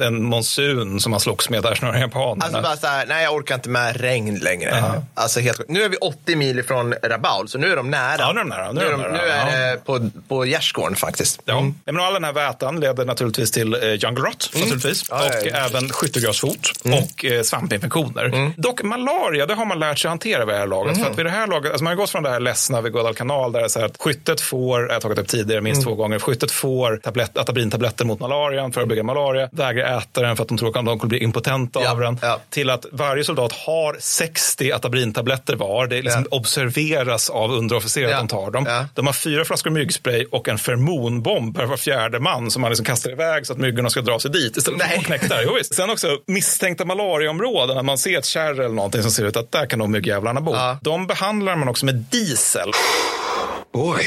en 0.07 0.23
monsun 0.23 1.01
som 1.01 1.11
man 1.11 1.21
slogs 1.21 1.51
med 1.51 1.63
där 1.63 1.75
snarare 1.75 1.97
än 1.97 2.03
japanerna. 2.03 2.45
Alltså 2.45 2.63
bara 2.63 2.77
så 2.77 2.87
här, 2.87 3.07
nej 3.07 3.25
jag 3.25 3.35
orkar 3.35 3.55
inte 3.55 3.69
med 3.69 4.01
regn 4.01 4.39
längre. 4.39 5.03
Alltså 5.15 5.41
helt. 5.41 5.61
Nu 5.69 5.83
är 5.83 5.89
vi 5.89 5.97
80 5.97 6.37
mil 6.37 6.59
ifrån 6.59 6.95
Rabaul, 7.03 7.49
så 7.49 7.59
nu 7.59 7.73
är 7.73 7.77
de 7.77 7.91
nära. 7.91 8.17
Ja, 8.19 8.33
nu 8.33 8.41
är 8.41 8.45
de 8.45 8.49
nära. 8.49 8.73
Nu 8.73 8.81
är, 8.81 8.91
de, 8.91 9.01
nära, 9.01 9.13
nu 9.13 9.19
är 9.19 9.71
det 9.71 9.85
på, 9.85 10.11
på 10.29 10.47
gärdsgården 10.47 10.97
faktiskt. 10.97 11.41
Ja. 11.45 11.61
Nej, 11.61 11.75
Men 11.85 12.01
all 12.01 12.13
den 12.15 12.25
här 12.25 12.33
vätan 12.33 12.81
leder 12.81 13.05
naturligtvis 13.05 13.51
till 13.51 13.75
eh, 13.75 13.81
jungle 13.81 14.25
rot, 14.25 14.51
naturligtvis. 14.55 15.11
Mm. 15.11 15.23
Ja, 15.23 15.29
och 15.29 15.47
ja, 15.47 15.57
även 15.57 15.89
skyttegravsfot 15.89 16.73
och 16.85 17.25
eh, 17.25 17.43
svampinfektioner. 17.43 18.25
Mm. 18.25 18.53
Dock 18.57 18.83
malaria, 18.83 19.47
det 19.47 19.55
har 19.55 19.65
man 19.65 19.79
lärt 19.79 19.99
sig 19.99 20.09
hantera 20.09 20.45
vid 20.45 20.55
det 20.55 20.59
här 20.59 20.67
laget. 20.67 20.99
För 20.99 21.11
att 21.11 21.19
vid 21.19 21.27
det 21.27 21.31
här 21.31 21.47
laget, 21.47 21.71
alltså 21.71 21.85
man 21.85 21.91
har 21.91 21.97
gått 21.97 22.11
från 22.11 22.23
det 22.23 22.31
här 22.31 22.41
ledsna 22.41 22.81
vid 22.81 22.93
Guadalcanal 22.93 23.53
där 23.53 23.61
det 23.61 23.67
är 23.67 23.69
så 23.69 23.79
här 23.79 23.87
att 23.87 23.97
skyttet 24.01 24.41
får, 24.41 24.87
jag 24.87 24.93
har 24.93 25.01
tagit 25.01 25.19
upp 25.19 25.29
tidigare 25.29 25.61
minst 25.61 25.83
två 25.83 25.95
gånger, 25.95 26.19
skyttet 26.41 26.51
får 26.51 26.97
tablett, 26.97 27.39
atabrintabletter 27.39 28.05
mot 28.05 28.21
malarian, 28.21 28.73
förebygga 28.73 29.03
malaria, 29.03 29.49
vägrar 29.53 29.99
äta 29.99 30.21
den 30.23 30.37
för 30.37 30.43
att 30.43 30.49
de 30.49 30.59
tror 30.59 30.69
att 30.69 30.75
de 30.75 30.99
kommer 30.99 31.07
bli 31.09 31.19
impotenta 31.19 31.81
Ja, 31.83 31.91
av 31.91 32.01
den. 32.01 32.19
ja. 32.23 32.41
Till 32.51 32.71
att 32.71 32.87
varje 32.93 33.25
soldat 33.25 33.53
har 33.53 33.97
60 34.01 34.73
atabrintabletter 34.73 35.57
var. 35.57 35.87
Det 35.87 36.03
liksom 36.03 36.27
observeras 36.31 37.31
av 37.31 37.53
underofficerare 37.53 38.11
Ja. 38.11 38.17
att 38.17 38.29
de 38.29 38.37
tar 38.37 38.51
dem. 38.51 38.65
Ja. 38.69 38.87
De 38.95 39.07
har 39.07 39.13
fyra 39.13 39.45
flaskor 39.45 39.71
myggspray 39.71 40.25
och 40.31 40.49
en 40.49 40.59
fermonbomb 40.59 41.57
per 41.57 41.67
var 41.67 41.77
fjärde 41.77 42.21
man 42.21 42.51
som 42.51 42.63
man 42.63 42.71
liksom 42.71 42.85
kastar 42.87 43.11
iväg 43.11 43.47
så 43.47 43.53
att 43.53 43.59
myggorna 43.59 43.91
ska 43.91 44.01
dra 44.01 44.19
sig 44.19 44.31
dit 44.31 44.57
istället 44.57 44.81
för 44.81 44.87
att 44.87 44.91
Nej. 44.91 44.99
få 44.99 45.05
knäckta. 45.05 45.43
Jo, 45.43 45.55
visst. 45.55 45.75
Sen 45.75 45.91
också 45.91 46.19
misstänkta 46.27 46.85
malariaområden, 46.85 47.77
när 47.77 47.83
man 47.83 47.99
ser 47.99 48.19
ett 48.19 48.25
kärr 48.25 48.61
eller 48.61 48.69
någonting 48.75 49.03
som 49.03 49.11
ser 49.11 49.25
ut 49.25 49.37
att 49.37 49.53
där 49.53 49.67
kan 49.67 49.79
de 49.79 49.91
myggjävlarna 49.93 50.41
bo. 50.41 50.55
Ja. 50.55 50.79
De 50.83 51.07
behandlar 51.07 51.57
man 51.57 51.69
också 51.69 51.87
med 51.87 51.95
diesel. 51.95 52.71
Boy, 53.73 54.05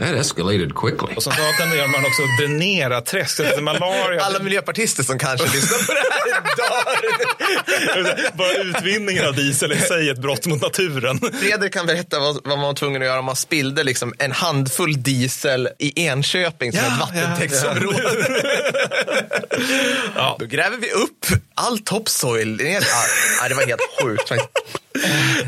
that 0.00 0.14
escalated 0.14 0.74
quickly. 0.74 1.14
Och 1.16 1.22
så 1.22 1.30
tenderar 1.58 1.86
man 1.86 2.04
också 2.06 2.22
att 2.22 2.38
dränera 2.38 3.00
träsk. 3.00 3.36
Så 3.36 3.44
att 3.44 3.62
Malaria, 3.62 4.22
Alla 4.22 4.38
miljöpartister 4.38 5.02
som 5.02 5.18
kanske 5.18 5.46
lyssnar 5.46 5.78
på 5.78 5.92
det 5.92 5.98
här 6.10 6.40
dör. 6.56 8.30
bara 8.36 8.52
utvinningen 8.52 9.26
av 9.26 9.34
diesel 9.34 9.72
är 9.72 9.76
i 9.76 9.78
sig 9.80 10.08
ett 10.10 10.18
brott 10.18 10.46
mot 10.46 10.62
naturen. 10.62 11.20
Fredrik 11.40 11.72
kan 11.72 11.86
berätta 11.86 12.20
vad, 12.20 12.34
vad 12.34 12.58
man 12.58 12.66
var 12.66 12.74
tvungen 12.74 13.02
att 13.02 13.08
göra 13.08 13.18
om 13.18 13.24
man 13.24 13.36
spillde 13.36 13.84
liksom 13.84 14.14
en 14.18 14.32
handfull 14.32 15.02
diesel 15.02 15.68
i 15.78 16.06
Enköping 16.06 16.72
som 16.72 16.80
Ja, 16.80 16.92
ett 16.92 17.00
vattentäktsområde. 17.00 18.26
Ja. 20.14 20.36
Då 20.38 20.46
gräver 20.46 20.76
vi 20.76 20.90
upp 20.90 21.26
all 21.54 21.78
topsoil. 21.78 22.60
Är 22.60 22.66
ja, 23.40 23.48
det 23.48 23.54
var 23.54 23.66
helt 23.66 23.80
sjukt. 24.02 24.32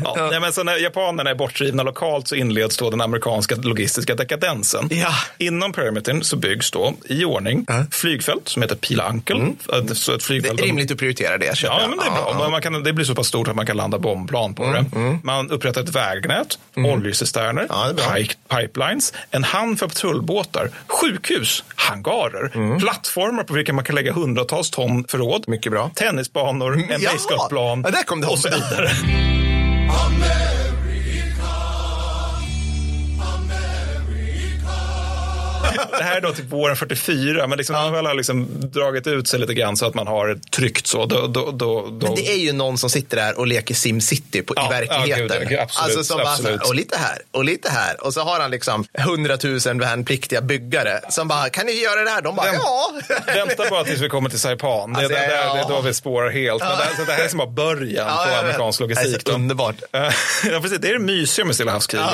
Ja. 0.03 0.27
Nej, 0.31 0.39
men 0.39 0.53
så 0.53 0.63
när 0.63 0.77
japanerna 0.77 1.29
är 1.29 1.35
bortdrivna 1.35 1.83
lokalt 1.83 2.27
så 2.27 2.35
inleds 2.35 2.77
då 2.77 2.89
den 2.89 3.01
amerikanska 3.01 3.55
logistiska 3.55 4.15
dekadensen. 4.15 4.87
Ja. 4.91 5.13
Inom 5.37 5.73
perimetern 5.73 6.23
så 6.23 6.35
byggs 6.35 6.71
då 6.71 6.93
i 7.05 7.25
ordning 7.25 7.65
flygfält 7.91 8.49
som 8.49 8.61
heter 8.61 8.75
Pila 8.75 9.03
Ankel. 9.03 9.37
Så 9.65 9.71
ett 9.71 9.77
Mm. 9.83 9.87
Det 10.17 10.23
flygfält 10.23 10.59
är 10.59 10.63
rimligt 10.65 10.91
att 10.91 10.97
prioritera 10.97 11.37
det. 11.37 11.63
Ja, 11.63 11.79
men 11.89 11.97
det 11.97 12.05
är 12.05 12.11
bra. 12.11 12.37
Ja, 12.39 12.49
Man 12.49 12.61
kan, 12.61 12.83
det 12.83 12.93
blir 12.93 13.05
så 13.05 13.15
pass 13.15 13.27
stort 13.27 13.47
att 13.47 13.55
man 13.55 13.65
kan 13.65 13.77
landa 13.77 13.99
bombplan 13.99 14.53
på 14.55 14.63
det. 14.73 14.85
Man 15.23 15.51
upprättar 15.51 15.81
ett 15.81 15.89
vägnät, 15.89 16.59
oljecisterner, 16.75 17.65
Ja, 17.69 17.93
bra. 17.95 18.05
pi- 18.05 18.35
pipelines, 18.61 19.13
en 19.31 19.43
hamn 19.43 19.77
för 19.77 19.87
patrullbåtar, 19.87 20.69
sjukhus, 20.87 21.63
hangarer, 21.75 22.79
plattformar 22.79 23.43
på 23.43 23.53
vilka 23.53 23.73
man 23.73 23.83
kan 23.85 23.95
lägga 23.95 24.13
hundratals 24.13 24.69
ton 24.69 25.03
förråd, 25.07 25.43
Mycket 25.47 25.71
bra. 25.71 25.91
tennisbanor, 25.95 26.73
en 26.73 27.01
Ja, 27.01 27.09
basegolfplan 27.13 27.85
ja, 27.93 28.29
och 28.29 28.39
så 28.39 28.49
hopp. 28.49 28.57
vidare. 29.87 30.62
Det 35.97 36.03
här 36.03 36.17
är 36.17 36.21
då 36.21 36.33
typ 36.33 36.45
våren 36.51 36.75
44, 36.75 37.47
men 37.47 37.57
liksom, 37.57 37.75
när 37.75 37.83
man 37.83 37.93
väl 37.93 38.05
har 38.05 38.13
liksom 38.13 38.47
dragit 38.71 39.07
ut 39.07 39.27
sig 39.27 39.39
lite 39.39 39.53
grann 39.53 39.77
så 39.77 39.85
att 39.85 39.93
man 39.93 40.07
har 40.07 40.39
tryckt 40.51 40.87
så, 40.87 41.05
då, 41.05 41.27
då, 41.27 41.51
då, 41.51 41.87
Men 42.01 42.15
det 42.15 42.31
är 42.31 42.37
ju 42.37 42.51
någon 42.51 42.77
som 42.77 42.89
sitter 42.89 43.17
där 43.17 43.39
och 43.39 43.47
leker 43.47 43.75
SimCity 43.75 44.41
på, 44.41 44.53
Ja, 44.57 44.65
i 44.67 44.69
verkligheten. 44.69 45.37
ja, 45.41 45.49
gud, 45.49 45.59
absolut, 45.59 45.83
alltså 45.97 46.03
som 46.03 46.17
bara 46.17 46.27
här, 46.27 46.33
absolut. 46.33 46.61
och 46.61 46.75
lite 46.75 46.97
här 46.97 47.17
och 47.31 47.43
lite 47.45 47.69
här. 47.69 48.03
Och 48.05 48.13
så 48.13 48.21
har 48.21 48.39
han 48.39 48.51
liksom 48.51 48.85
hundratusen 48.93 49.79
värnpliktiga 49.79 50.41
byggare 50.41 50.99
som 51.09 51.27
bara, 51.27 51.49
kan 51.49 51.65
ni 51.65 51.71
göra 51.71 52.03
det 52.03 52.09
här? 52.09 52.21
De 52.21 52.35
bara, 52.35 52.45
Vänt- 52.51 52.59
ja. 52.63 52.91
Vänta 53.25 53.69
bara 53.69 53.83
tills 53.83 54.01
vi 54.01 54.09
kommer 54.09 54.29
till 54.29 54.39
Saipan. 54.39 54.93
Det, 54.93 54.99
Alltså, 54.99 55.13
det, 55.13 55.27
det, 55.27 55.35
ja. 55.35 55.53
det 55.53 55.59
är 55.59 55.69
då 55.69 55.81
vi 55.81 55.93
spårar 55.93 56.29
helt. 56.29 56.63
Men 56.63 56.69
det, 56.77 56.95
så 56.97 57.03
det 57.05 57.13
här 57.13 57.23
är 57.23 57.27
som 57.29 57.37
bara 57.37 57.47
början 57.49 58.07
Ja, 58.07 58.25
på 58.29 58.35
amerikansk 58.35 58.79
logistik. 58.79 59.21
så 59.21 59.29
då. 59.29 59.35
underbart. 59.35 59.75
ja, 59.91 60.59
precis. 60.61 60.79
Det 60.79 60.89
är 60.89 60.93
det 60.93 60.99
mysiga 60.99 61.45
med 61.45 61.55
Stilla 61.55 61.71
havskriget. 61.71 62.07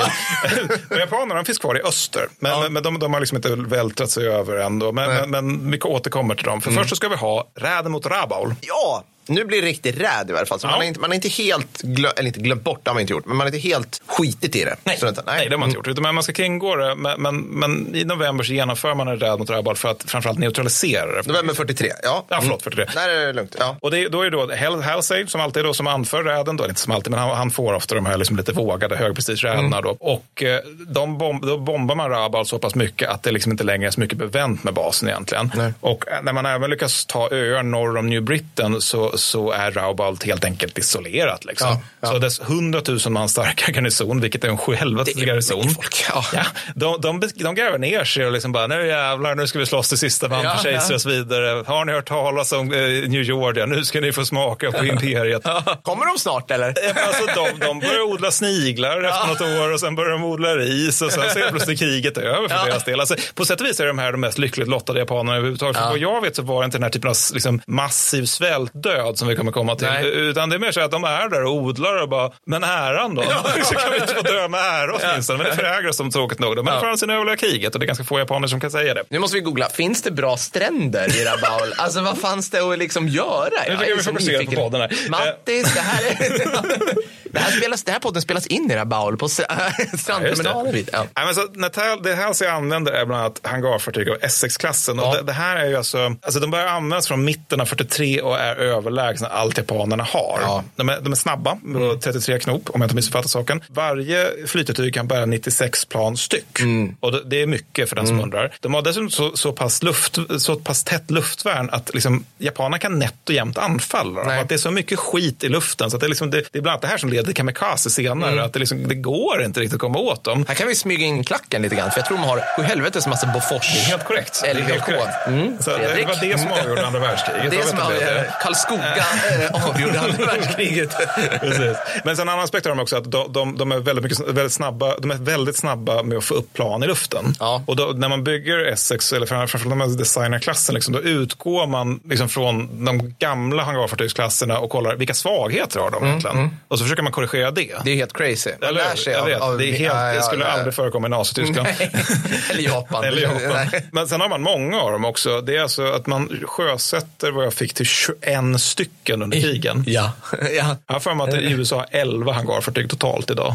Och 0.90 0.96
Japanerna 0.98 1.44
finns 1.44 1.58
kvar 1.58 1.78
i 1.78 1.82
öster. 1.82 2.28
Men, 2.38 2.60
men, 2.60 2.72
men 2.72 2.82
de, 2.82 2.98
de 2.98 3.12
har 3.12 3.20
liksom 3.20 3.36
inte 3.36 3.48
vältrat 3.70 4.10
sig 4.10 4.28
över 4.28 4.56
än. 4.56 4.78
Då. 4.78 4.92
Men, 4.92 5.30
men, 5.30 5.30
men 5.30 5.70
vi 5.70 5.80
återkommer 5.80 6.34
till 6.34 6.44
dem. 6.44 6.60
För 6.60 6.70
först 6.70 6.90
så 6.90 6.96
ska 6.96 7.08
vi 7.08 7.16
ha 7.16 7.48
räden 7.54 7.92
mot 7.92 8.06
Rabaul. 8.06 8.54
Ja, 8.60 9.04
Nu 9.26 9.44
blir 9.44 9.62
det 9.62 9.68
riktigt 9.68 9.96
räd 10.00 10.30
i 10.30 10.32
alla 10.36 10.46
fall. 10.46 10.60
Så 10.60 10.66
man, 10.66 10.76
har 10.76 10.82
inte, 10.84 11.00
man 11.00 11.10
har 11.10 11.14
inte 11.14 11.28
helt 11.28 11.82
glömt, 11.82 12.18
eller 12.18 12.26
inte 12.26 12.40
glömt 12.40 12.62
bort, 12.64 12.80
det 12.82 12.90
har 12.90 12.94
man 12.94 13.00
inte 13.00 13.12
gjort, 13.12 13.26
men 13.26 13.36
man 13.36 13.46
har 13.46 13.54
inte 13.54 13.68
helt 13.68 14.02
skitit 14.06 14.56
i 14.56 14.64
det. 14.64 14.76
Nej, 14.84 14.96
Studenten. 14.96 15.24
nej. 15.26 15.46
det 15.48 15.54
har 15.54 15.58
man 15.58 15.68
inte 15.68 15.76
gjort. 15.78 15.88
Utan 15.88 16.14
man 16.14 16.22
ska 16.22 16.32
kringå 16.32 16.76
det. 16.76 16.94
Men, 16.94 17.20
men, 17.22 17.40
men 17.40 17.94
i 17.94 18.04
november 18.04 18.44
så 18.44 18.52
genomför 18.52 18.94
man 18.94 19.08
en 19.08 19.18
räd 19.18 19.38
mot 19.38 19.50
Rabat 19.50 19.78
för 19.78 19.88
att 19.88 20.02
framförallt 20.10 20.38
neutralisera 20.38 21.22
det. 21.22 21.28
November 21.28 21.54
43, 21.54 21.90
ja. 22.02 22.24
Ja, 22.28 22.38
förlåt, 22.42 22.62
43. 22.62 22.86
Där 22.94 23.08
är 23.08 23.26
det 23.26 23.32
lugnt. 23.32 23.56
Ja. 23.58 23.76
Och 23.80 23.90
det, 23.90 24.08
då 24.08 24.20
är 24.22 24.30
det 24.30 24.36
då 24.36 24.54
Hal, 24.56 24.82
Halsey 24.82 25.26
som 25.26 25.40
alltid 25.40 25.60
är 25.60 25.64
då 25.64 25.74
som 25.74 25.86
anför 25.86 26.22
räden, 26.22 26.56
då, 26.56 26.66
inte 26.68 26.80
som 26.80 26.92
alltid, 26.92 27.10
men 27.10 27.20
han, 27.20 27.36
han 27.36 27.50
får 27.50 27.72
ofta 27.74 27.94
de 27.94 28.06
här 28.06 28.16
liksom 28.16 28.36
lite 28.36 28.52
vågade 28.52 28.96
högprestigeräderna 28.96 29.60
Mm. 29.78 29.82
då. 29.82 29.96
Och 30.00 30.42
eh, 30.42 30.60
de 30.86 31.18
bomb, 31.18 31.46
då 31.46 31.58
bombar 31.58 31.94
man 31.94 32.10
Rabat 32.10 32.46
så 32.48 32.58
pass 32.58 32.74
mycket 32.74 33.08
att 33.08 33.22
det 33.22 33.30
liksom 33.30 33.52
inte 33.52 33.64
längre 33.64 33.86
är 33.86 33.90
så 33.90 34.00
mycket 34.00 34.18
bevänt 34.18 34.64
med 34.64 34.74
basen 34.74 35.08
egentligen. 35.08 35.52
Och 35.80 36.08
eh, 36.08 36.22
när 36.22 36.32
man 36.32 36.46
även 36.46 36.70
lyckas 36.70 37.06
ta 37.06 37.28
öar 37.30 37.62
norr 37.62 37.96
om 37.96 38.06
New 38.06 38.22
Britain 38.22 38.80
så, 38.80 39.09
så 39.14 39.52
är 39.52 39.70
Raubalt 39.70 40.24
helt 40.24 40.44
enkelt 40.44 40.78
isolerat. 40.78 41.44
Liksom. 41.44 41.68
Ja, 41.68 41.80
ja. 42.00 42.08
Så 42.08 42.18
dess 42.18 42.40
100 42.40 42.82
000 42.88 42.98
man 43.08 43.28
starka 43.28 43.72
garnison, 43.72 44.20
vilket 44.20 44.44
är 44.44 44.48
en 44.48 44.58
sjuhelvetes 44.58 45.16
garnison. 45.16 45.64
Ja. 46.08 46.24
Ja, 46.32 46.44
de, 46.74 47.00
de, 47.00 47.20
de 47.34 47.54
gräver 47.54 47.78
ner 47.78 48.04
sig 48.04 48.26
och 48.26 48.32
liksom 48.32 48.52
bara, 48.52 48.66
nu 48.66 48.86
jävlar, 48.86 49.34
nu 49.34 49.46
ska 49.46 49.58
vi 49.58 49.66
slåss 49.66 49.88
till 49.88 49.98
sista 49.98 50.28
man 50.28 50.44
Ja, 50.44 50.56
för 50.56 50.62
kejsare 50.62 50.86
ja. 50.88 50.94
och 50.94 51.00
så 51.00 51.08
vidare. 51.08 51.64
Har 51.66 51.84
ni 51.84 51.92
hört 51.92 52.08
talas 52.08 52.52
om 52.52 52.72
eh, 52.72 52.78
New 52.80 53.22
Georgia? 53.22 53.66
Nu 53.66 53.84
ska 53.84 54.00
ni 54.00 54.12
få 54.12 54.24
smaka 54.24 54.72
på 54.72 54.84
imperiet. 54.84 55.42
Kommer 55.82 56.06
de 56.06 56.18
snart 56.18 56.50
eller? 56.50 56.68
Alltså, 56.68 57.26
de, 57.34 57.66
de 57.66 57.78
börjar 57.80 58.02
odla 58.02 58.30
sniglar 58.30 59.02
efter 59.02 59.26
något 59.26 59.40
år 59.40 59.72
och 59.72 59.80
sen 59.80 59.94
börjar 59.94 60.10
de 60.10 60.24
odla 60.24 60.56
ris 60.56 61.02
och 61.02 61.12
sen 61.12 61.30
så 61.30 61.38
är 61.38 61.50
plötsligt 61.50 61.78
kriget 61.78 62.18
över 62.18 62.48
för 62.48 62.66
deras 62.66 62.84
del. 62.84 63.00
Alltså, 63.00 63.14
på 63.34 63.44
sätt 63.44 63.60
och 63.60 63.66
vis 63.66 63.80
är 63.80 63.86
de 63.86 63.98
här 63.98 64.12
de 64.12 64.20
mest 64.20 64.38
lyckligt 64.38 64.68
lottade 64.68 64.98
japanerna 64.98 65.36
överhuvudtaget. 65.36 65.76
För 65.76 65.88
vad 65.88 65.98
jag 65.98 66.20
vet 66.20 66.36
så 66.36 66.42
var 66.42 66.60
det 66.60 66.64
inte 66.64 66.78
den 66.78 66.82
här 66.82 66.90
typen 66.90 67.10
av 67.10 67.16
liksom, 67.32 67.60
massiv 67.66 68.24
svältdöd 68.24 68.99
som 69.18 69.28
vi 69.28 69.36
kommer 69.36 69.52
komma 69.52 69.76
till. 69.76 69.86
Nej. 69.88 70.06
Utan 70.06 70.50
det 70.50 70.56
är 70.56 70.60
mer 70.60 70.72
så 70.72 70.80
att 70.80 70.90
de 70.90 71.04
är 71.04 71.28
där 71.28 71.44
och 71.44 71.54
odlar 71.54 72.02
och 72.02 72.08
bara, 72.08 72.30
men 72.46 72.64
äran 72.64 73.14
då? 73.14 73.22
så 73.64 73.74
kan 73.74 73.92
vi 73.92 73.98
inte 74.00 74.14
få 74.14 74.22
dö 74.22 74.48
med 74.48 74.60
ära 74.60 74.94
åtminstone. 75.02 75.38
Men 75.38 75.46
det 75.50 75.56
förvägras 75.56 75.96
de 75.96 76.10
tråkigt 76.10 76.38
nog. 76.38 76.56
De 76.56 76.68
är 76.68 76.72
Ja. 76.72 76.80
för 76.80 76.96
sin 76.96 77.10
överleva 77.10 77.36
kriget 77.36 77.74
och 77.74 77.80
det 77.80 77.84
är 77.84 77.86
ganska 77.86 78.04
få 78.04 78.18
japaner 78.18 78.48
som 78.48 78.60
kan 78.60 78.70
säga 78.70 78.94
det. 78.94 79.02
Nu 79.08 79.18
måste 79.18 79.36
vi 79.36 79.40
googla, 79.40 79.68
finns 79.68 80.02
det 80.02 80.10
bra 80.10 80.36
stränder 80.36 81.16
i 81.16 81.24
Rabaul? 81.24 81.74
Alltså 81.78 82.00
vad 82.00 82.18
fanns 82.18 82.50
det 82.50 82.60
att 82.72 82.78
liksom 82.78 83.08
göra? 83.08 83.50
Nu 83.68 83.76
tycker 83.76 83.88
jag 83.90 83.96
vi 83.96 84.02
fokuserar 84.02 84.44
på 84.44 84.52
podden 84.52 84.80
här. 84.80 84.90
Mattis, 85.10 85.74
det 85.74 85.80
här, 85.80 86.02
är, 86.04 86.90
det, 87.32 87.38
här 87.40 87.50
spelas, 87.50 87.84
det 87.84 87.92
här 87.92 87.98
podden 87.98 88.22
spelas 88.22 88.46
in 88.46 88.70
i 88.70 88.76
Rabaul 88.76 89.16
på 89.16 89.26
stra- 89.26 89.96
strandterminalen. 89.98 90.72
vid- 90.72 90.90
Ja. 90.92 91.06
Ja, 91.14 91.24
men 91.24 91.34
så, 91.34 91.46
Natal, 91.54 92.02
det 92.02 92.14
Halsey 92.14 92.48
använder 92.48 92.92
är 92.92 93.06
bland 93.06 93.20
annat 93.22 93.40
hangarfartyg 93.42 94.08
av 94.08 94.16
Essex-klassen. 94.22 94.98
Och 94.98 95.14
det, 95.14 95.22
det 95.22 95.32
här 95.32 95.56
är 95.56 95.66
ju 95.66 95.76
alltså, 95.76 96.16
alltså, 96.22 96.40
de 96.40 96.50
börjar 96.50 96.66
användas 96.66 97.08
från 97.08 97.24
mitten 97.24 97.60
av 97.60 97.64
43 97.66 98.20
och 98.20 98.38
är 98.38 98.56
överlägsna 98.56 99.28
allt 99.28 99.58
japanerna 99.58 100.04
har. 100.04 100.40
De, 100.76 100.88
är, 100.88 101.00
de 101.00 101.12
är 101.12 101.16
snabba, 101.16 101.58
med 101.62 102.00
33 102.00 102.38
knop 102.38 102.70
om 102.70 102.80
jag 102.80 102.86
inte 102.86 102.94
missuppfattar 102.94 103.28
saken. 103.28 103.62
Varje 103.68 104.30
flytetyg 104.46 104.94
kan 104.94 105.06
bära 105.08 105.26
96 105.26 105.84
plan 105.84 106.16
styck. 106.16 106.60
Och 107.00 107.12
det, 107.12 107.22
det 107.24 107.42
är 107.42 107.46
mycket 107.46 107.88
för 107.88 107.96
den 107.96 108.06
som 108.06 108.20
undrar. 108.20 108.52
De 108.60 108.74
har 108.74 108.82
dessutom 108.82 109.10
så, 109.10 109.36
så, 109.36 109.52
pass 109.52 109.82
luft, 109.82 110.18
så 110.38 110.56
pass 110.56 110.84
tätt 110.84 111.10
luftvärn 111.10 111.70
att 111.72 111.94
liksom, 111.94 112.24
japanerna 112.38 112.78
kan 112.78 112.98
nätt 112.98 113.28
och 113.28 113.34
jämnt 113.34 113.58
anfalla. 113.58 114.24
Att 114.40 114.48
det 114.48 114.54
är 114.54 114.58
så 114.58 114.70
mycket 114.70 114.98
skit 114.98 115.44
i 115.44 115.48
luften. 115.48 115.90
Så 115.90 115.96
att 115.96 116.00
det, 116.00 116.06
är 116.06 116.08
liksom, 116.08 116.30
det, 116.30 116.44
det 116.52 116.58
är 116.58 116.62
bland 116.62 116.72
annat 116.72 116.82
det 116.82 116.88
här 116.88 116.98
som 116.98 117.08
leder 117.10 117.19
till 117.24 117.34
kamikaze 117.34 117.90
senare. 117.90 118.32
Mm. 118.32 118.44
Att 118.44 118.52
det, 118.52 118.58
liksom, 118.58 118.88
det 118.88 118.94
går 118.94 119.42
inte 119.42 119.60
riktigt 119.60 119.74
att 119.74 119.80
komma 119.80 119.98
åt 119.98 120.24
dem. 120.24 120.44
Här 120.48 120.54
kan 120.54 120.68
vi 120.68 120.74
smyga 120.74 121.06
in 121.06 121.24
klacken 121.24 121.62
lite 121.62 121.74
grann, 121.76 121.90
för 121.90 121.98
jag 121.98 122.06
tror 122.06 122.16
de 122.16 122.24
har 122.24 122.44
sju 122.56 122.62
helvetes 122.62 123.06
massa 123.06 123.26
Bofors. 123.26 123.72
Det 123.74 123.78
är 123.80 123.84
helt 123.84 124.04
korrekt. 124.04 124.40
Det 124.44 124.50
är 124.50 124.54
helt 124.54 124.68
LVK. 124.76 124.84
korrekt. 124.84 125.26
Mm, 125.26 125.56
Så 125.60 125.70
det 125.70 126.04
var 126.06 126.20
det 126.20 126.38
som 126.40 126.52
avgjorde 126.52 126.86
andra 126.86 127.00
världskriget. 127.00 127.50
Det 127.60 127.66
som 127.66 127.78
avgjorde, 127.78 128.04
det. 128.04 128.34
Karlskoga 128.42 128.96
eh, 128.96 129.66
avgjorde 129.68 130.00
andra 130.00 130.24
världskriget. 130.26 130.96
Precis. 131.40 131.76
Men 132.04 132.16
sen 132.16 132.28
en 132.28 132.32
annan 132.32 132.44
aspekt 132.44 132.66
har 132.66 132.74
de 132.74 132.82
också 132.82 132.96
att 132.96 133.10
de, 133.10 133.32
de, 133.32 133.56
de, 133.56 133.72
är 133.72 133.78
väldigt 133.78 134.02
mycket, 134.02 134.20
väldigt 134.28 134.52
snabba, 134.52 134.98
de 134.98 135.10
är 135.10 135.14
väldigt 135.14 135.56
snabba 135.56 136.02
med 136.02 136.18
att 136.18 136.24
få 136.24 136.34
upp 136.34 136.52
plan 136.54 136.82
i 136.82 136.86
luften. 136.86 137.34
Och 137.66 137.76
då, 137.76 137.84
när 137.84 138.08
man 138.08 138.24
bygger 138.24 138.64
Essex, 138.72 139.12
eller 139.12 139.26
framförallt 139.26 139.68
när 139.68 139.76
man 139.76 139.96
designar 139.96 140.38
klassen, 140.38 140.74
liksom, 140.74 140.94
då 140.94 141.00
utgår 141.00 141.66
man 141.66 142.00
liksom 142.04 142.28
från 142.28 142.84
de 142.84 143.14
gamla 143.18 143.62
hangarfartygsklasserna 143.62 144.58
och 144.58 144.70
kollar 144.70 144.96
vilka 144.96 145.14
svagheter 145.14 145.80
har 145.80 145.90
de 145.90 146.04
egentligen. 146.06 146.56
Och 146.68 146.78
så 146.78 146.84
försöker 146.84 147.02
man 147.02 147.09
korrigera 147.10 147.50
det. 147.50 147.72
Det 147.84 147.90
är 147.90 147.96
helt 147.96 148.12
crazy. 148.12 148.50
Man 148.60 148.68
Eller, 148.68 148.80
lär 148.80 148.96
sig 148.96 149.12
jag 149.12 149.20
av- 149.22 149.26
vet, 149.26 149.40
av- 149.40 149.58
det, 149.58 149.64
är 149.64 149.72
helt, 149.72 149.94
ja, 149.94 150.02
det 150.02 150.14
ja, 150.14 150.22
skulle 150.22 150.44
ja. 150.44 150.50
aldrig 150.50 150.74
förekomma 150.74 151.06
i 151.06 151.10
Nazityskland. 151.10 151.68
Eller 152.50 152.62
Japan. 152.62 153.04
Eller 153.04 153.22
Japan. 153.22 153.80
Men 153.92 154.08
sen 154.08 154.20
har 154.20 154.28
man 154.28 154.42
många 154.42 154.80
av 154.80 154.92
dem 154.92 155.04
också. 155.04 155.40
Det 155.40 155.56
är 155.56 155.62
alltså 155.62 155.84
att 155.92 156.06
man 156.06 156.40
sjösätter 156.44 157.30
vad 157.30 157.44
jag 157.44 157.54
fick 157.54 157.74
till 157.74 157.86
21 157.86 158.60
stycken 158.60 159.22
under 159.22 159.40
krigen. 159.40 159.84
Ja. 159.86 160.12
ja. 160.56 160.76
Jag 160.86 160.94
har 160.94 161.00
för 161.00 161.14
mig 161.14 161.24
att 161.24 161.30
det 161.30 161.40
i 161.40 161.52
USA 161.52 161.76
har 161.76 161.86
11 161.90 162.32
hangarfartyg 162.32 162.90
totalt 162.90 163.30
idag. 163.30 163.54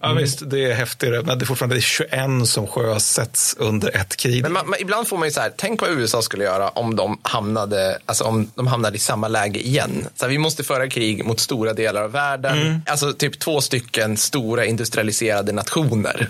Ja, 0.00 0.12
visst, 0.12 0.50
det 0.50 0.64
är 0.64 0.74
häftigare, 0.74 1.22
men 1.22 1.38
det 1.38 1.44
är 1.44 1.46
fortfarande 1.46 1.80
21 1.80 2.10
som 2.44 2.66
sjösätts 2.66 3.56
under 3.58 3.96
ett 3.96 4.16
krig. 4.16 4.42
Men 4.42 4.52
man, 4.52 4.70
man, 4.70 4.78
ibland 4.80 5.08
får 5.08 5.18
man 5.18 5.28
ju 5.28 5.32
så 5.32 5.40
här, 5.40 5.52
tänk 5.56 5.80
vad 5.80 5.90
USA 5.90 6.22
skulle 6.22 6.44
göra 6.44 6.68
om 6.68 6.96
de 6.96 7.18
hamnade, 7.22 7.98
alltså 8.06 8.24
om 8.24 8.50
de 8.54 8.66
hamnade 8.66 8.96
i 8.96 9.00
samma 9.00 9.28
läge 9.28 9.66
igen. 9.66 10.06
Så 10.14 10.24
här, 10.24 10.30
vi 10.30 10.38
måste 10.38 10.64
föra 10.64 10.88
krig 10.88 11.24
mot 11.24 11.40
stora 11.40 11.72
delar 11.72 12.02
av 12.02 12.12
världen. 12.12 12.58
Mm. 12.60 12.80
Alltså 12.86 13.12
typ 13.12 13.38
två 13.38 13.60
stycken 13.60 14.16
stora 14.16 14.64
industrialiserade 14.64 15.52
nationer 15.52 16.28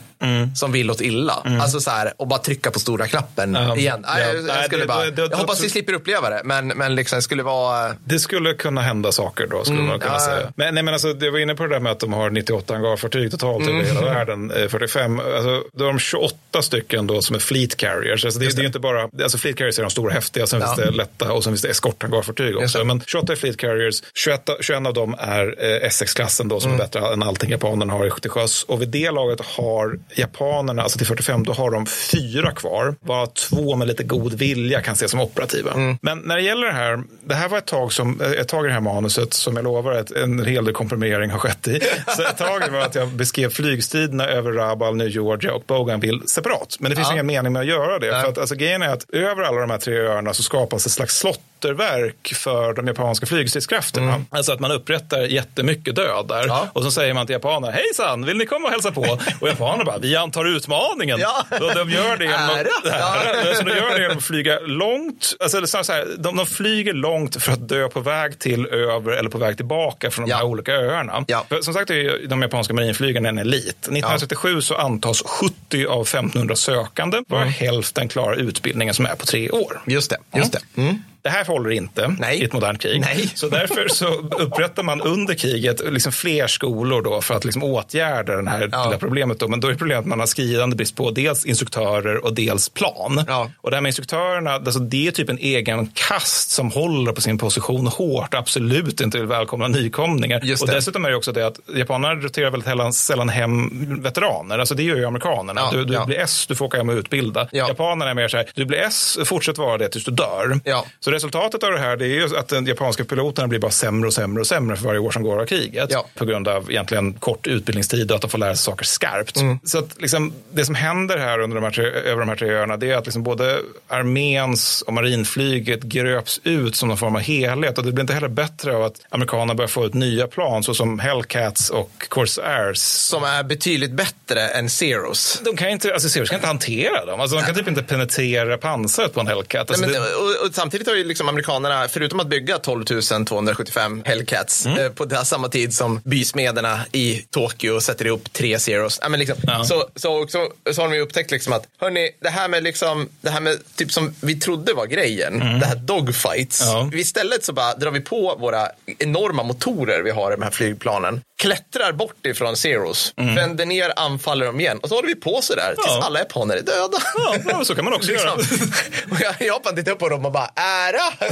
som 0.56 0.72
vill 0.72 0.90
åt 0.90 1.01
illa. 1.01 1.42
Alltså 1.60 1.81
så 1.81 1.90
här, 1.90 2.12
och 2.17 2.26
bara 2.28 2.39
trycka 2.39 2.71
på 2.71 2.78
stora 2.78 3.06
knappen 3.06 3.56
Mm. 3.56 3.78
Igen. 3.78 4.05
Ja. 4.06 4.21
jag, 4.21 4.37
jag, 4.49 4.65
skulle 4.65 4.83
det- 4.83 4.87
bara, 4.89 5.05
det- 5.05 5.10
det- 5.10 5.22
jag 5.31 5.37
hoppas 5.37 5.58
det- 5.58 5.65
vi 5.65 5.71
slipper 5.71 5.92
uppleva 5.92 6.31
det, 6.31 6.40
men, 6.44 6.69
men 6.69 6.94
liksom, 6.94 7.17
det 7.17 7.22
skulle 7.22 7.42
vara... 7.42 7.94
Det 8.05 8.19
skulle 8.19 8.55
kunna 8.55 8.81
hända 8.81 9.12
saker 9.12 9.47
då, 9.51 9.65
skulle 9.65 9.78
Mm, 9.78 9.90
man 9.90 10.01
kunna 10.01 10.12
ja, 10.15 10.21
säga. 10.21 10.53
Men, 10.56 10.74
nej, 10.74 10.83
men 10.83 10.94
alltså, 10.94 11.12
det 11.12 11.31
var 11.31 11.39
inne 11.39 11.55
på 11.55 11.62
det 11.62 11.69
där 11.74 11.81
med 11.81 11.92
att 11.92 12.01
de 12.01 12.12
har 12.12 12.31
98 12.31 12.74
hangarfartyg 12.74 13.31
totalt 13.31 13.62
Mm. 13.67 13.76
över 13.81 13.89
hela 13.94 14.01
världen, 14.15 14.51
eh, 14.51 14.69
45. 14.69 15.19
Alltså, 15.21 15.62
då 15.72 15.85
har 15.85 15.92
de 15.92 15.99
28 15.99 16.62
stycken 16.62 17.06
då 17.06 17.22
som 17.22 17.37
är 17.37 17.40
fleet 17.40 17.76
carriers. 17.76 18.24
Alltså, 18.24 18.40
det, 18.40 18.47
är 18.47 18.60
ju 18.60 18.67
inte 18.67 18.78
bara, 18.78 19.08
alltså 19.22 19.39
fleet 19.39 19.56
carriers 19.56 19.78
är 19.78 19.83
de 19.83 19.90
stora 19.90 20.12
häftiga, 20.12 20.47
sen 20.47 20.60
Ja. 20.60 20.67
finns 20.67 20.87
det 20.89 20.90
lätta 20.97 21.33
och 21.33 21.44
sen 21.44 21.53
finns 21.53 21.62
det 21.62 21.69
eskorthangarfartyg 21.69 22.56
också. 22.56 22.85
Men 22.85 23.01
28 23.06 23.33
är 23.33 23.37
fleet 23.37 23.56
carriers, 23.56 24.03
21, 24.15 24.51
21 24.60 24.87
av 24.87 24.94
dem 24.94 25.17
är 25.19 25.55
eh, 25.58 25.87
Essex-klassen 25.87 26.46
då 26.49 26.61
som 26.61 26.71
Mm. 26.71 26.81
är 26.81 26.85
bättre 26.85 27.12
än 27.12 27.23
allting 27.23 27.51
japanerna 27.51 27.93
har 27.93 28.11
till 28.11 28.31
sjöss. 28.31 28.62
Och 28.62 28.83
vid 28.83 28.89
det 28.89 29.11
laget 29.11 29.41
har 29.41 29.99
japanerna, 30.15 30.83
alltså 30.83 30.99
till 30.99 31.07
45, 31.07 31.45
då 31.45 31.53
har 31.53 31.71
de 31.71 31.87
fyra 31.87 32.51
kvar. 32.53 32.95
Bara 33.01 33.27
två 33.27 33.77
med 33.77 33.89
lite 33.89 34.03
god 34.05 34.33
vilja 34.35 34.81
kan 34.81 34.93
ses 34.95 35.11
som 35.11 35.21
operativa. 35.21 35.73
Mm. 35.73 35.99
Men 36.03 36.19
när 36.19 36.37
det 36.37 36.43
gäller 36.43 36.67
det 36.67 36.73
här, 36.73 37.03
det 37.25 37.35
här 37.35 37.49
var 37.49 37.59
ett 37.59 37.67
tag, 37.67 37.93
som, 37.93 38.21
ett 38.21 38.49
tag 38.49 38.65
i 38.65 38.69
det 38.69 38.75
här 38.75 38.81
manuset 38.81 39.35
som 39.35 39.57
jag 39.57 39.65
lovar 39.65 39.93
att 39.93 40.11
en 40.11 40.45
hel 40.45 40.65
del 40.65 40.75
komprimering 40.75 41.31
har 41.31 41.39
skett 41.39 41.69
i. 41.69 41.81
Så 42.17 42.23
ett 42.23 42.39
tag 42.39 42.69
var 42.73 42.81
att 42.81 42.95
jag 42.95 43.09
beskrev 43.09 43.51
flygstriderna 43.51 44.27
över 44.29 44.53
Rabaul, 44.53 44.97
New 44.97 45.09
Georgia 45.09 45.53
och 45.55 45.62
Bougainville 45.67 46.21
separat. 46.27 46.77
Men 46.81 46.91
det 46.91 46.97
finns 46.97 47.09
Ja. 47.09 47.12
ingen 47.12 47.27
mening 47.27 47.53
med 47.53 47.61
att 47.61 47.67
göra 47.69 47.99
det. 47.99 48.11
För 48.11 48.29
att, 48.29 48.39
alltså, 48.39 48.55
grejen 48.55 48.83
är 48.83 48.89
att 48.89 49.11
över 49.15 49.43
alla 49.43 49.61
de 49.61 49.71
här 49.71 49.79
tre 49.79 49.99
öarna 49.99 50.35
så 50.35 50.43
skapas 50.43 50.87
ett 50.87 50.93
slags 50.93 51.19
slotterverk 51.19 52.33
för 52.35 52.73
de 52.73 52.87
japanska 52.87 53.27
flygstridskrafterna. 53.27 54.25
Alltså 54.31 54.53
att 54.53 54.61
man 54.61 54.73
upprättar 54.73 55.21
jättemycket 55.21 55.97
död 55.97 56.31
där. 56.36 56.69
Och 56.72 56.83
så 56.83 56.90
säger 56.90 57.15
man 57.15 57.26
till 57.26 57.33
japanerna, 57.33 57.72
hejsan, 57.72 58.24
vill 58.24 58.36
ni 58.36 58.47
komma 58.47 58.67
och 58.67 58.72
hälsa 58.72 58.92
på? 58.92 59.19
Och 59.40 59.49
japanerna 59.49 59.85
bara, 59.85 59.99
vi 59.99 60.17
antar 60.17 60.44
utmaningen. 60.44 61.19
Ja. 61.20 61.44
De 61.51 61.90
gör 61.90 62.17
det 62.17 62.24
genom 62.24 62.51
att. 62.51 63.56
Så 63.56 63.62
de 63.62 63.70
gör 63.70 63.94
det 63.94 64.02
genom 64.02 64.17
att 64.19 64.24
flyga 64.24 64.58
långt. 64.60 65.36
Alltså, 65.40 65.67
så 65.67 65.92
här, 65.92 66.06
de, 66.19 66.36
de 66.36 66.47
flyger 66.47 66.92
långt 66.92 67.42
för 67.42 67.52
att 67.52 67.69
dö 67.69 67.88
på 67.88 68.01
väg 68.01 68.38
till, 68.38 68.67
över 68.67 69.12
eller 69.12 69.31
på 69.31 69.38
väg 69.38 69.56
tillbaka 69.56 70.10
från 70.10 70.28
de 70.28 70.35
här 70.35 70.42
olika 70.44 70.72
öarna. 70.72 71.24
För, 71.49 71.60
som 71.60 71.74
sagt 71.74 71.90
är 71.90 72.26
de 72.28 72.42
japanska 72.42 72.74
marinflygarna 72.74 73.28
en 73.28 73.38
elit. 73.38 73.67
1937 73.67 74.60
så 74.60 74.74
antas 74.74 75.22
70 75.22 75.86
av 75.86 76.02
1500 76.02 76.56
sökande, 76.56 77.22
vara 77.28 77.44
hälften 77.44 78.08
klarar 78.08 78.36
utbildningen 78.36 78.94
som 78.94 79.06
är 79.06 79.15
på 79.15 79.26
tre 79.26 79.51
år. 79.51 79.83
Just 79.86 80.10
det. 80.10 80.19
Just 80.38 80.52
det. 80.52 80.60
Mm. 80.76 81.02
Det 81.26 81.31
här 81.31 81.44
håller 81.44 81.71
inte 81.71 82.17
i 82.33 82.44
ett 82.44 82.53
modernt 82.53 82.81
krig. 82.81 83.01
Nej. 83.01 83.31
Så 83.35 83.49
därför 83.49 83.89
så 83.89 84.07
upprättar 84.39 84.83
man 84.83 85.01
under 85.01 85.35
kriget 85.35 85.92
liksom 85.92 86.12
fler 86.12 86.47
skolor 86.47 87.03
då 87.03 87.21
för 87.21 87.35
att 87.35 87.44
liksom 87.44 87.62
åtgärda 87.62 88.42
det 88.42 88.51
här 88.51 88.60
lilla 88.60 88.99
problemet. 88.99 89.41
Då. 89.41 89.49
Men 89.49 89.60
då 89.60 89.69
är 89.69 89.75
problemet 89.75 90.01
att 90.01 90.07
man 90.07 90.21
har 90.21 90.26
skriande 90.26 90.76
brist 90.76 90.97
på 90.97 91.10
dels 91.10 91.44
instruktörer 91.44 92.25
och 92.25 92.35
dels 92.35 92.69
plan. 92.69 93.25
Och 93.60 93.71
det 93.71 93.76
här 93.76 93.83
med 93.83 93.89
instruktörerna, 93.89 94.51
alltså 94.51 94.81
det 94.81 95.07
är 95.07 95.10
typ 95.10 95.28
en 95.28 95.39
egen 95.39 95.87
kast 95.87 96.51
som 96.51 96.71
håller 96.71 97.12
på 97.12 97.21
sin 97.21 97.39
position 97.39 97.87
hårt 97.87 98.35
och 98.35 98.41
absolut 98.41 99.01
inte 99.01 99.19
vill 99.19 99.26
välkomna 99.26 99.69
nykomlingar. 99.69 100.41
Och 100.60 100.67
dessutom 100.67 101.05
är 101.05 101.10
det 101.10 101.17
också 101.17 101.33
det 101.33 101.47
att 101.47 101.60
japanerna 101.75 102.15
roterar 102.15 102.51
väldigt 102.51 102.94
sällan, 102.94 103.28
hem 103.28 104.03
veteraner. 104.03 104.59
Alltså 104.59 104.75
det 104.75 104.83
gör 104.83 104.97
ju 104.97 105.05
amerikanerna. 105.05 105.60
Ja, 105.60 105.71
du 105.73 105.85
du 105.85 105.94
ja. 105.94 106.05
blir 106.05 106.19
S, 106.19 106.47
du 106.49 106.55
får 106.55 106.67
åka 106.67 106.76
hem 106.76 106.89
och 106.89 106.94
utbilda. 106.94 107.49
Japanerna 107.53 108.10
är 108.10 108.15
mer 108.15 108.28
så 108.28 108.37
här, 108.37 108.47
du 108.55 108.65
blir 108.65 108.78
S, 108.78 109.19
fortsätt 109.25 109.59
vara 109.59 109.78
det 109.78 109.89
tills 109.89 110.05
du 110.05 110.10
dör. 110.10 110.60
Så 111.01 111.10
resultatet 111.17 111.63
av 111.63 111.73
det 111.73 111.79
här 111.79 111.97
det 111.97 112.05
är 112.05 112.09
ju 112.09 112.37
att 112.37 112.49
den 112.49 112.67
japanska 112.67 113.05
piloterna 113.05 113.49
blir 113.49 113.59
bara 113.59 113.71
sämre 113.71 114.07
och 114.07 114.15
sämre 114.15 114.41
och 114.41 114.47
sämre 114.47 114.77
för 114.77 114.85
varje 114.85 115.01
år 115.01 115.11
som 115.11 115.23
går 115.23 115.41
av 115.41 115.47
kriget. 115.47 115.91
Ja. 115.93 116.07
På 116.15 116.25
grund 116.25 116.49
av 116.49 116.71
egentligen 116.71 117.15
kort 117.15 117.47
utbildningstid 117.47 118.11
och 118.11 118.15
att 118.15 118.23
de 118.23 118.31
får 118.31 118.39
lära 118.39 118.55
sig 118.57 118.65
saker 118.65 118.85
skarpt. 118.85 119.37
Mm. 119.37 119.59
Så 119.65 119.79
att 119.79 120.01
liksom, 120.01 120.33
det 120.53 120.65
som 120.65 120.75
händer 120.75 121.19
här 121.19 121.39
under 121.39 121.55
de 121.55 121.65
här 121.65 121.71
tre, 121.71 121.85
över 121.85 122.21
de 122.21 122.29
här 122.29 122.37
tre 122.37 122.51
öarna 122.51 122.77
det 122.77 122.91
är 122.91 122.97
att 122.97 123.07
liksom 123.07 123.23
både 123.23 123.59
arméns 123.89 124.83
och 124.83 124.93
marinflyget 124.93 125.83
gröps 125.83 126.41
ut 126.45 126.77
som 126.77 126.89
någon 126.89 126.99
form 126.99 127.17
av 127.17 127.23
helhet. 127.23 127.79
Och 127.79 127.85
det 127.85 127.93
blir 127.93 128.03
inte 128.03 128.15
heller 128.15 128.29
bättre 128.29 128.77
av 128.77 128.83
att 128.83 129.01
amerikanerna 129.09 129.55
börjar 129.55 129.69
få 129.69 129.87
ut 129.87 129.95
nya 129.95 130.27
plan 130.27 130.63
såsom 130.63 130.99
Hellcats 130.99 131.71
och 131.71 131.91
Corsairs. 132.09 132.79
Som 132.79 133.25
är 133.25 133.43
betydligt 133.43 133.93
bättre 133.93 134.49
än 134.49 134.71
Zeros. 134.71 135.41
De 135.45 135.57
kan 135.57 135.69
inte, 135.69 135.93
alltså 135.93 136.09
Zeros 136.09 136.29
kan 136.29 136.37
inte 136.37 136.47
hantera 136.47 137.05
dem. 137.05 137.21
Alltså, 137.21 137.37
de 137.37 137.43
kan 137.43 137.55
typ 137.55 137.69
inte 137.69 137.83
penetrera 137.83 138.59
pansaret 138.59 139.15
på 139.15 139.21
en 139.21 139.27
Hellcat. 139.27 139.71
Alltså, 139.71 139.87
Nej, 139.87 139.93
men, 139.93 140.03
det, 140.03 140.15
och, 140.15 140.47
och 140.47 140.55
samtidigt 140.55 140.87
har 140.87 140.95
ju 140.95 141.05
liksom 141.06 141.28
amerikanerna, 141.28 141.89
förutom 141.89 142.21
att 142.21 142.26
bygga 142.26 142.58
12 142.58 142.85
275 143.24 144.03
Hellcats 144.05 144.67
Mm. 144.67 144.78
eh, 144.87 144.89
på 144.92 145.05
det, 145.05 145.24
samma 145.24 145.49
tid 145.49 145.74
som 145.74 146.01
bysmederna 146.05 146.81
i 146.92 147.24
Tokyo 147.31 147.81
sätter 147.81 148.05
ihop 148.06 148.33
tre 148.33 148.58
Zeros. 148.58 148.99
Ja, 149.03 149.08
men 149.08 149.21
liksom, 149.21 149.37
så, 149.65 149.89
så, 149.97 150.22
också, 150.22 150.49
så 150.72 150.83
har 150.83 150.89
de 150.89 150.94
ju 150.94 151.01
upptäckt 151.01 151.31
liksom 151.31 151.53
att, 151.53 151.67
hörni, 151.81 152.10
det 152.21 152.28
här 152.31 152.49
med, 152.49 152.62
liksom, 152.62 153.08
det 153.21 153.31
här 153.31 153.40
med 153.40 153.58
typ 153.76 153.92
som 153.92 154.15
vi 154.21 154.40
trodde 154.40 154.72
var 154.74 154.87
grejen, 154.87 155.42
Mm. 155.42 155.60
det 155.60 155.67
här 155.67 155.76
dogfights. 155.76 156.62
Istället 156.92 157.44
så 157.44 157.53
bara 157.53 157.74
drar 157.74 157.90
vi 157.90 158.01
på 158.01 158.37
våra 158.40 158.69
enorma 158.99 159.42
motorer 159.42 160.03
vi 160.03 160.10
har 160.10 160.33
i 160.33 160.37
de 160.37 160.42
här 160.42 160.51
flygplanen, 160.51 161.21
klättrar 161.42 161.92
bort 161.92 162.26
ifrån 162.26 162.56
Zeros, 162.56 163.12
vänder 163.17 163.67
ner, 163.67 163.92
anfaller 163.97 164.47
dem 164.47 164.60
igen 164.60 164.78
och 164.78 164.89
så 164.89 164.94
håller 164.94 165.08
vi 165.08 165.15
på 165.15 165.40
sådär 165.42 165.74
tills 165.74 165.87
Mm. 165.87 165.99
Ja. 166.01 166.06
alla 166.06 166.19
japaner 166.19 166.56
är 166.56 166.62
döda. 166.62 166.99
Ja, 167.15 167.37
ja, 167.49 167.65
så 167.65 167.74
kan 167.74 167.85
man 167.85 167.94
också 167.94 168.12
göra. 168.19 168.33
Och 169.10 169.21
jag- 169.21 169.47
Japan 169.47 169.76
tittar 169.76 169.94
på 169.94 170.08
dem 170.08 170.26
och 170.26 170.33
bara, 170.33 170.51
ära! 170.88 171.12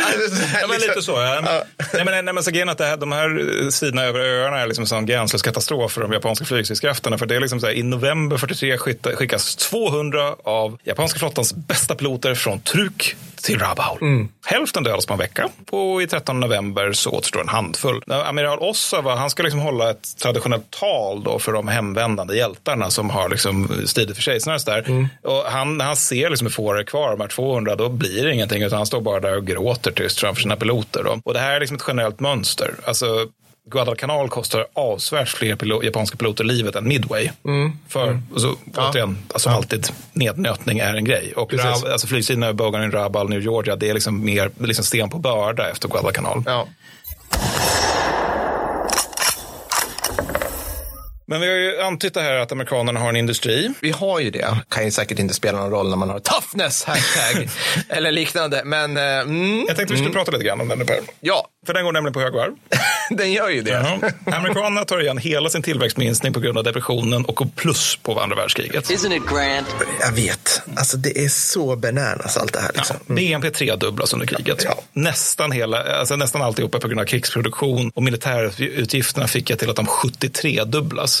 Alltså, 0.00 0.44
här, 0.44 0.60
Ja, 0.60 0.66
men 0.66 0.74
liksom. 0.76 0.88
lite 0.90 1.02
så. 1.02 1.12
Ja. 1.12 1.62
Nej, 1.94 2.04
men, 2.04 2.24
nej, 2.24 2.34
men 2.34 2.42
så 2.44 2.50
grejen 2.50 2.68
att 2.68 2.80
här, 2.80 2.96
de 2.96 3.12
här 3.12 3.62
eh, 3.64 3.68
sidorna 3.68 4.02
över 4.04 4.20
öarna 4.20 4.58
är 4.60 4.66
liksom 4.66 4.86
en 4.98 5.06
gränslös 5.06 5.42
katastrof 5.42 5.92
för 5.92 6.00
de 6.00 6.12
japanska 6.12 6.44
flygstridskrafterna. 6.44 7.18
För 7.18 7.26
det 7.26 7.36
är 7.36 7.40
liksom 7.40 7.60
så 7.60 7.66
här, 7.66 7.74
I 7.74 7.82
november 7.82 8.36
43 8.36 8.78
skicka- 8.78 9.16
skickas 9.16 9.56
200 9.56 10.34
av 10.44 10.78
japanska 10.84 11.18
flottans 11.18 11.54
bästa 11.54 11.94
piloter 11.94 12.34
från 12.34 12.60
Truk 12.60 13.16
till 13.42 13.58
Rabaul. 13.58 13.98
Mm. 14.00 14.28
Hälften 14.46 14.82
dödas 14.82 15.06
på 15.06 15.12
en 15.12 15.18
vecka 15.18 15.48
och 15.70 16.02
i 16.02 16.06
13 16.06 16.40
november 16.40 16.92
så 16.92 17.10
återstår 17.10 17.40
en 17.40 17.48
handfull. 17.48 18.02
Amiral 18.06 18.58
Ossawa 18.58 19.16
han 19.16 19.30
ska 19.30 19.42
liksom 19.42 19.60
hålla 19.60 19.90
ett 19.90 20.18
traditionellt 20.22 20.70
tal 20.70 21.22
då 21.22 21.38
för 21.38 21.52
de 21.52 21.68
hemvändande 21.68 22.36
hjältarna 22.36 22.90
som 22.90 23.10
har 23.10 23.28
liksom 23.28 23.68
stridit 23.86 24.16
för 24.16 24.22
kejsaren. 24.22 24.54
och 24.54 24.60
så 24.60 24.70
där. 24.70 24.88
Mm. 24.88 25.08
Och 25.22 25.44
han, 25.44 25.80
han 25.80 25.96
ser 25.96 26.30
liksom 26.30 26.46
hur 26.46 26.52
få 26.52 26.72
det 26.72 26.80
är 26.80 26.84
kvar, 26.84 27.10
de 27.10 27.20
här 27.20 27.28
200, 27.28 27.76
då 27.76 27.88
blir 27.88 28.24
det 28.24 28.34
ingenting 28.34 28.62
utan 28.62 28.76
han 28.76 28.86
står 28.86 29.00
bara 29.00 29.20
där 29.20 29.36
och 29.36 29.46
gråter 29.46 29.90
tyst 29.90 30.20
framför 30.20 30.42
sina 30.42 30.56
piloter. 30.56 31.02
Då. 31.04 31.20
Och 31.24 31.34
det 31.34 31.40
här 31.40 31.56
är 31.56 31.60
liksom 31.60 31.76
ett 31.76 31.84
generellt 31.88 32.20
mönster. 32.20 32.74
Alltså, 32.84 33.06
Guadalcanal 33.70 34.28
kostar 34.28 34.66
avsevärt 34.72 35.28
fler 35.28 35.56
pilo- 35.56 35.84
japanska 35.84 36.16
piloter 36.16 36.44
livet 36.44 36.76
än 36.76 36.88
Midway. 36.88 37.30
Mm. 37.44 37.72
För, 37.88 38.20
och 38.34 38.40
så, 38.40 38.54
återigen, 38.76 39.18
alltså 39.32 39.50
alltid 39.50 39.86
nednötning 40.12 40.78
är 40.78 40.94
en 40.94 41.04
grej. 41.04 41.32
Och 41.36 41.50
Precis. 41.50 41.66
Rab, 41.82 41.92
alltså 41.92 42.06
flygsidorna 42.06 42.46
över 42.46 42.54
Bogan, 42.54 42.92
Rabaul, 42.92 43.28
New 43.30 43.40
Georgia, 43.40 43.76
det 43.76 43.90
är 43.90 43.94
liksom 43.94 44.24
mer 44.24 44.50
liksom 44.58 44.84
sten 44.84 45.10
på 45.10 45.18
börda 45.18 45.70
efter 45.70 45.88
Guadalcanal. 45.88 46.42
Ja. 46.46 46.66
Men 51.30 51.40
vi 51.40 51.48
har 51.48 51.56
ju 51.56 51.80
antytt 51.80 52.14
det 52.14 52.20
här 52.20 52.34
att 52.34 52.52
amerikanerna 52.52 53.00
har 53.00 53.08
en 53.08 53.16
industri. 53.16 53.70
Vi 53.80 53.90
har 53.90 54.20
ju 54.20 54.30
det. 54.30 54.56
Kan 54.68 54.84
ju 54.84 54.90
säkert 54.90 55.18
inte 55.18 55.34
spela 55.34 55.58
någon 55.58 55.70
roll 55.70 55.88
när 55.88 55.96
man 55.96 56.10
har 56.10 56.18
toughness 56.18 56.84
hashtag 56.84 57.48
eller 57.88 58.12
liknande. 58.12 58.62
Men 58.64 58.96
eh, 58.96 59.02
mm, 59.02 59.64
Jag 59.68 59.76
tänkte 59.76 59.94
vi 59.94 60.00
skulle 60.00 60.14
prata 60.14 60.30
lite 60.30 60.44
grann 60.44 60.60
om 60.60 60.68
den 60.68 60.86
Per. 60.86 61.00
Ja, 61.20 61.48
För 61.66 61.74
den 61.74 61.84
går 61.84 61.92
nämligen 61.92 62.12
på 62.12 62.20
högvarv. 62.20 62.52
den 63.10 63.32
gör 63.32 63.48
ju 63.48 63.62
det. 63.62 63.70
Ja. 63.70 64.34
Amerikanerna 64.36 64.84
tar 64.84 65.00
igen 65.00 65.18
hela 65.18 65.48
sin 65.48 65.62
tillväxtminskning 65.62 66.32
på 66.32 66.40
grund 66.40 66.58
av 66.58 66.64
depressionen 66.64 67.24
och 67.24 67.34
går 67.34 67.48
plus 67.56 67.96
på 68.02 68.20
andra 68.20 68.36
världskriget. 68.36 68.90
Isn't 68.90 69.16
it 69.16 69.22
grand? 69.26 69.66
Jag 70.00 70.12
vet. 70.12 70.62
Alltså 70.76 70.96
det 70.96 71.24
är 71.24 71.28
så 71.28 71.76
bananas 71.76 72.36
allt 72.36 72.52
det 72.52 72.60
här. 72.60 72.70
Liksom. 72.74 72.96
BNP 73.06 73.50
tredubblas 73.50 74.12
under 74.12 74.26
kriget. 74.26 74.66
Nästan, 74.92 75.52
hela, 75.52 75.82
alltså 75.82 76.16
nästan 76.16 76.42
alltihopa 76.42 76.80
på 76.80 76.88
grund 76.88 77.00
av 77.00 77.04
krigsproduktion 77.04 77.90
och 77.94 78.02
militärutgifterna 78.02 79.28
fick 79.28 79.50
jag 79.50 79.58
till 79.58 79.70
att 79.70 79.76
de 79.76 79.86
73 79.86 80.64
dubblas. 80.64 81.17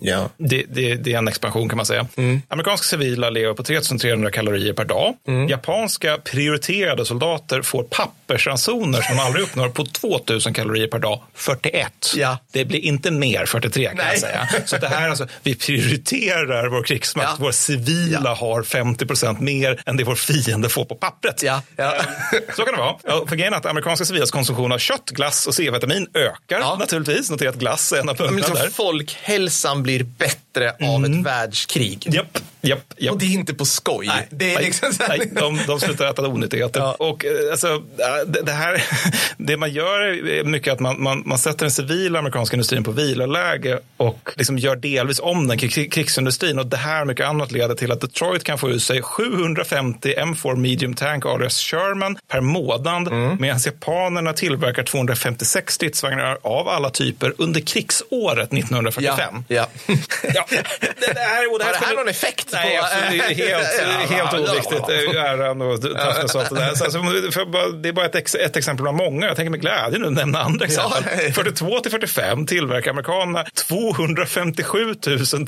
Ja. 0.00 0.28
Det, 0.36 0.64
det, 0.68 0.94
det 0.94 1.12
är 1.14 1.18
en 1.18 1.28
expansion 1.28 1.68
kan 1.68 1.76
man 1.76 1.86
säga. 1.86 2.06
Amerikanska 2.48 2.84
civila 2.84 3.30
lever 3.30 3.54
på 3.54 3.62
3300 3.62 4.30
kalorier 4.30 4.72
per 4.72 4.84
dag. 4.84 5.14
Japanska 5.48 6.18
prioriterade 6.24 7.04
soldater 7.04 7.62
får 7.62 7.82
pappersransoner 7.82 9.02
som 9.02 9.16
de 9.16 9.22
aldrig 9.22 9.42
uppnår 9.44 9.68
på 9.68 9.84
2000 9.84 10.54
kalorier 10.54 10.86
per 10.88 10.98
dag, 10.98 11.20
41. 11.34 11.92
Ja. 12.16 12.38
Det 12.52 12.64
blir 12.64 12.80
inte 12.80 13.10
mer 13.10 13.46
43 13.46 13.84
kan 13.86 13.96
jag 13.96 14.06
Nej. 14.06 14.18
säga. 14.18 14.48
Så 14.66 14.76
det 14.76 14.88
här 14.88 15.04
är 15.04 15.08
alltså, 15.08 15.26
vi 15.42 15.54
prioriterar 15.54 16.68
vår 16.68 16.82
krigsmakt. 16.82 17.28
Ja. 17.32 17.36
Våra 17.42 17.52
civila 17.52 18.34
har 18.34 18.62
50 18.62 19.06
procent 19.06 19.40
mer 19.40 19.82
än 19.86 19.96
det 19.96 20.04
vår 20.04 20.14
fiende 20.14 20.68
får 20.68 20.84
på 20.84 20.94
pappret. 20.94 21.42
Ja. 21.42 21.62
Ja. 21.76 21.94
Så 22.56 22.64
kan 22.64 22.74
det 22.74 22.80
vara. 22.80 22.96
Ja, 23.04 23.24
för 23.28 23.36
grejen 23.36 23.52
är 23.52 23.56
att 23.56 23.66
amerikanska 23.66 24.04
civilas 24.04 24.30
konsumtion 24.30 24.72
av 24.72 24.78
kött, 24.78 25.10
glass 25.10 25.46
och 25.46 25.54
C-vitamin 25.54 26.06
ökar 26.14 26.60
Ja. 26.60 26.76
naturligtvis. 26.78 27.30
Notera 27.30 27.48
att 27.50 27.56
glass 27.56 27.92
är 27.92 27.96
en 28.00 28.08
av 28.08 28.14
punkterna 28.14 28.54
där. 28.54 28.70
Folkhälsan 29.08 29.82
blir 29.82 30.02
bättre 30.02 30.70
av 30.80 31.04
ett 31.04 31.26
världskrig. 31.26 32.08
Japp, 32.14 32.38
japp, 32.60 32.94
japp. 32.96 33.12
Och 33.12 33.18
det 33.20 33.26
är 33.26 33.30
inte 33.30 33.54
på 33.54 33.64
skoj. 33.64 34.06
Nej, 34.06 34.26
det 34.30 34.50
är 34.50 34.54
nej, 34.54 34.64
liksom 34.64 34.92
här... 35.00 35.18
nej, 35.18 35.30
de, 35.32 35.60
de 35.66 35.80
slutar 35.80 36.10
äta 36.10 36.28
onyttigheter. 36.28 37.02
Och, 37.02 37.24
eh, 37.24 37.32
alltså, 37.50 37.82
ja, 37.96 38.24
det, 38.24 38.42
det, 38.42 38.52
här, 38.52 38.84
det 39.36 39.56
man 39.56 39.72
gör 39.72 40.00
är 40.28 40.44
mycket 40.44 40.72
att 40.72 40.80
man, 40.80 41.02
man, 41.02 41.22
man 41.26 41.38
sätter 41.38 41.64
den 41.64 41.70
civila 41.70 42.18
amerikanska 42.18 42.56
industrin 42.56 42.84
på 42.84 42.90
viloläge 42.90 43.78
och 43.96 44.30
liksom 44.36 44.58
gör 44.58 44.76
delvis 44.76 45.20
om 45.20 45.48
den 45.48 45.58
krig, 45.58 45.92
krigsindustrin. 45.92 46.58
Och 46.58 46.66
det 46.66 46.76
här 46.76 47.00
och 47.00 47.06
mycket 47.06 47.26
annat 47.26 47.52
leder 47.52 47.74
till 47.74 47.92
att 47.92 48.00
Detroit 48.00 48.44
kan 48.44 48.58
få 48.58 48.70
ur 48.70 48.78
sig 48.78 49.02
750 49.02 50.14
M4 50.18 50.56
medium 50.56 50.94
tank 50.94 51.26
alias 51.26 51.58
Sherman 51.58 52.18
per 52.28 52.40
månad 52.40 53.12
medan 53.40 53.58
japanerna 53.64 54.32
tillverkar 54.32 54.82
256 54.82 55.74
stridsvagnar 55.74 56.38
av 56.42 56.68
alla 56.68 56.90
typer 56.90 57.34
under 57.38 57.60
krigsåret 57.60 58.52
1945. 58.52 59.44
Ja. 59.48 59.66
Ja, 60.34 60.46
det, 60.80 61.12
det 61.14 61.20
här, 61.20 61.52
och 61.52 61.58
det 61.58 61.64
här 61.64 61.72
Har 61.72 61.80
det 61.80 61.86
här 61.86 61.94
någon 61.94 62.08
effekt 62.08 62.47
Nej, 62.52 62.78
på- 62.78 62.84
absolut, 62.84 63.10
det 63.36 63.42
är 63.42 63.48
helt, 63.58 64.10
helt 64.10 64.32
Ja, 64.32 64.52
oviktigt. 64.52 64.82
ja. 65.14 65.24
Eh, 65.24 65.32
Äran 65.32 65.62
och 65.62 65.80
toughness 65.82 66.34
och 66.34 66.40
allt 66.40 66.50
det 66.50 66.56
där. 66.56 66.74
Så, 66.74 66.84
alltså, 66.84 66.98
det 67.82 67.88
är 67.88 67.92
bara 67.92 68.06
ett, 68.06 68.34
ett 68.34 68.56
exempel 68.56 68.82
bland 68.82 68.96
många. 68.96 69.26
Jag 69.26 69.36
tänker 69.36 69.50
med 69.50 69.60
glädje 69.60 69.98
nu 69.98 70.10
nämna 70.10 70.42
andra 70.42 70.64
exempel. 70.66 71.04
Ja. 71.26 71.32
42 71.32 71.80
till 71.80 71.90
45 71.90 72.46
tillverkar 72.46 72.90
amerikanerna 72.90 73.44
257 73.68 74.94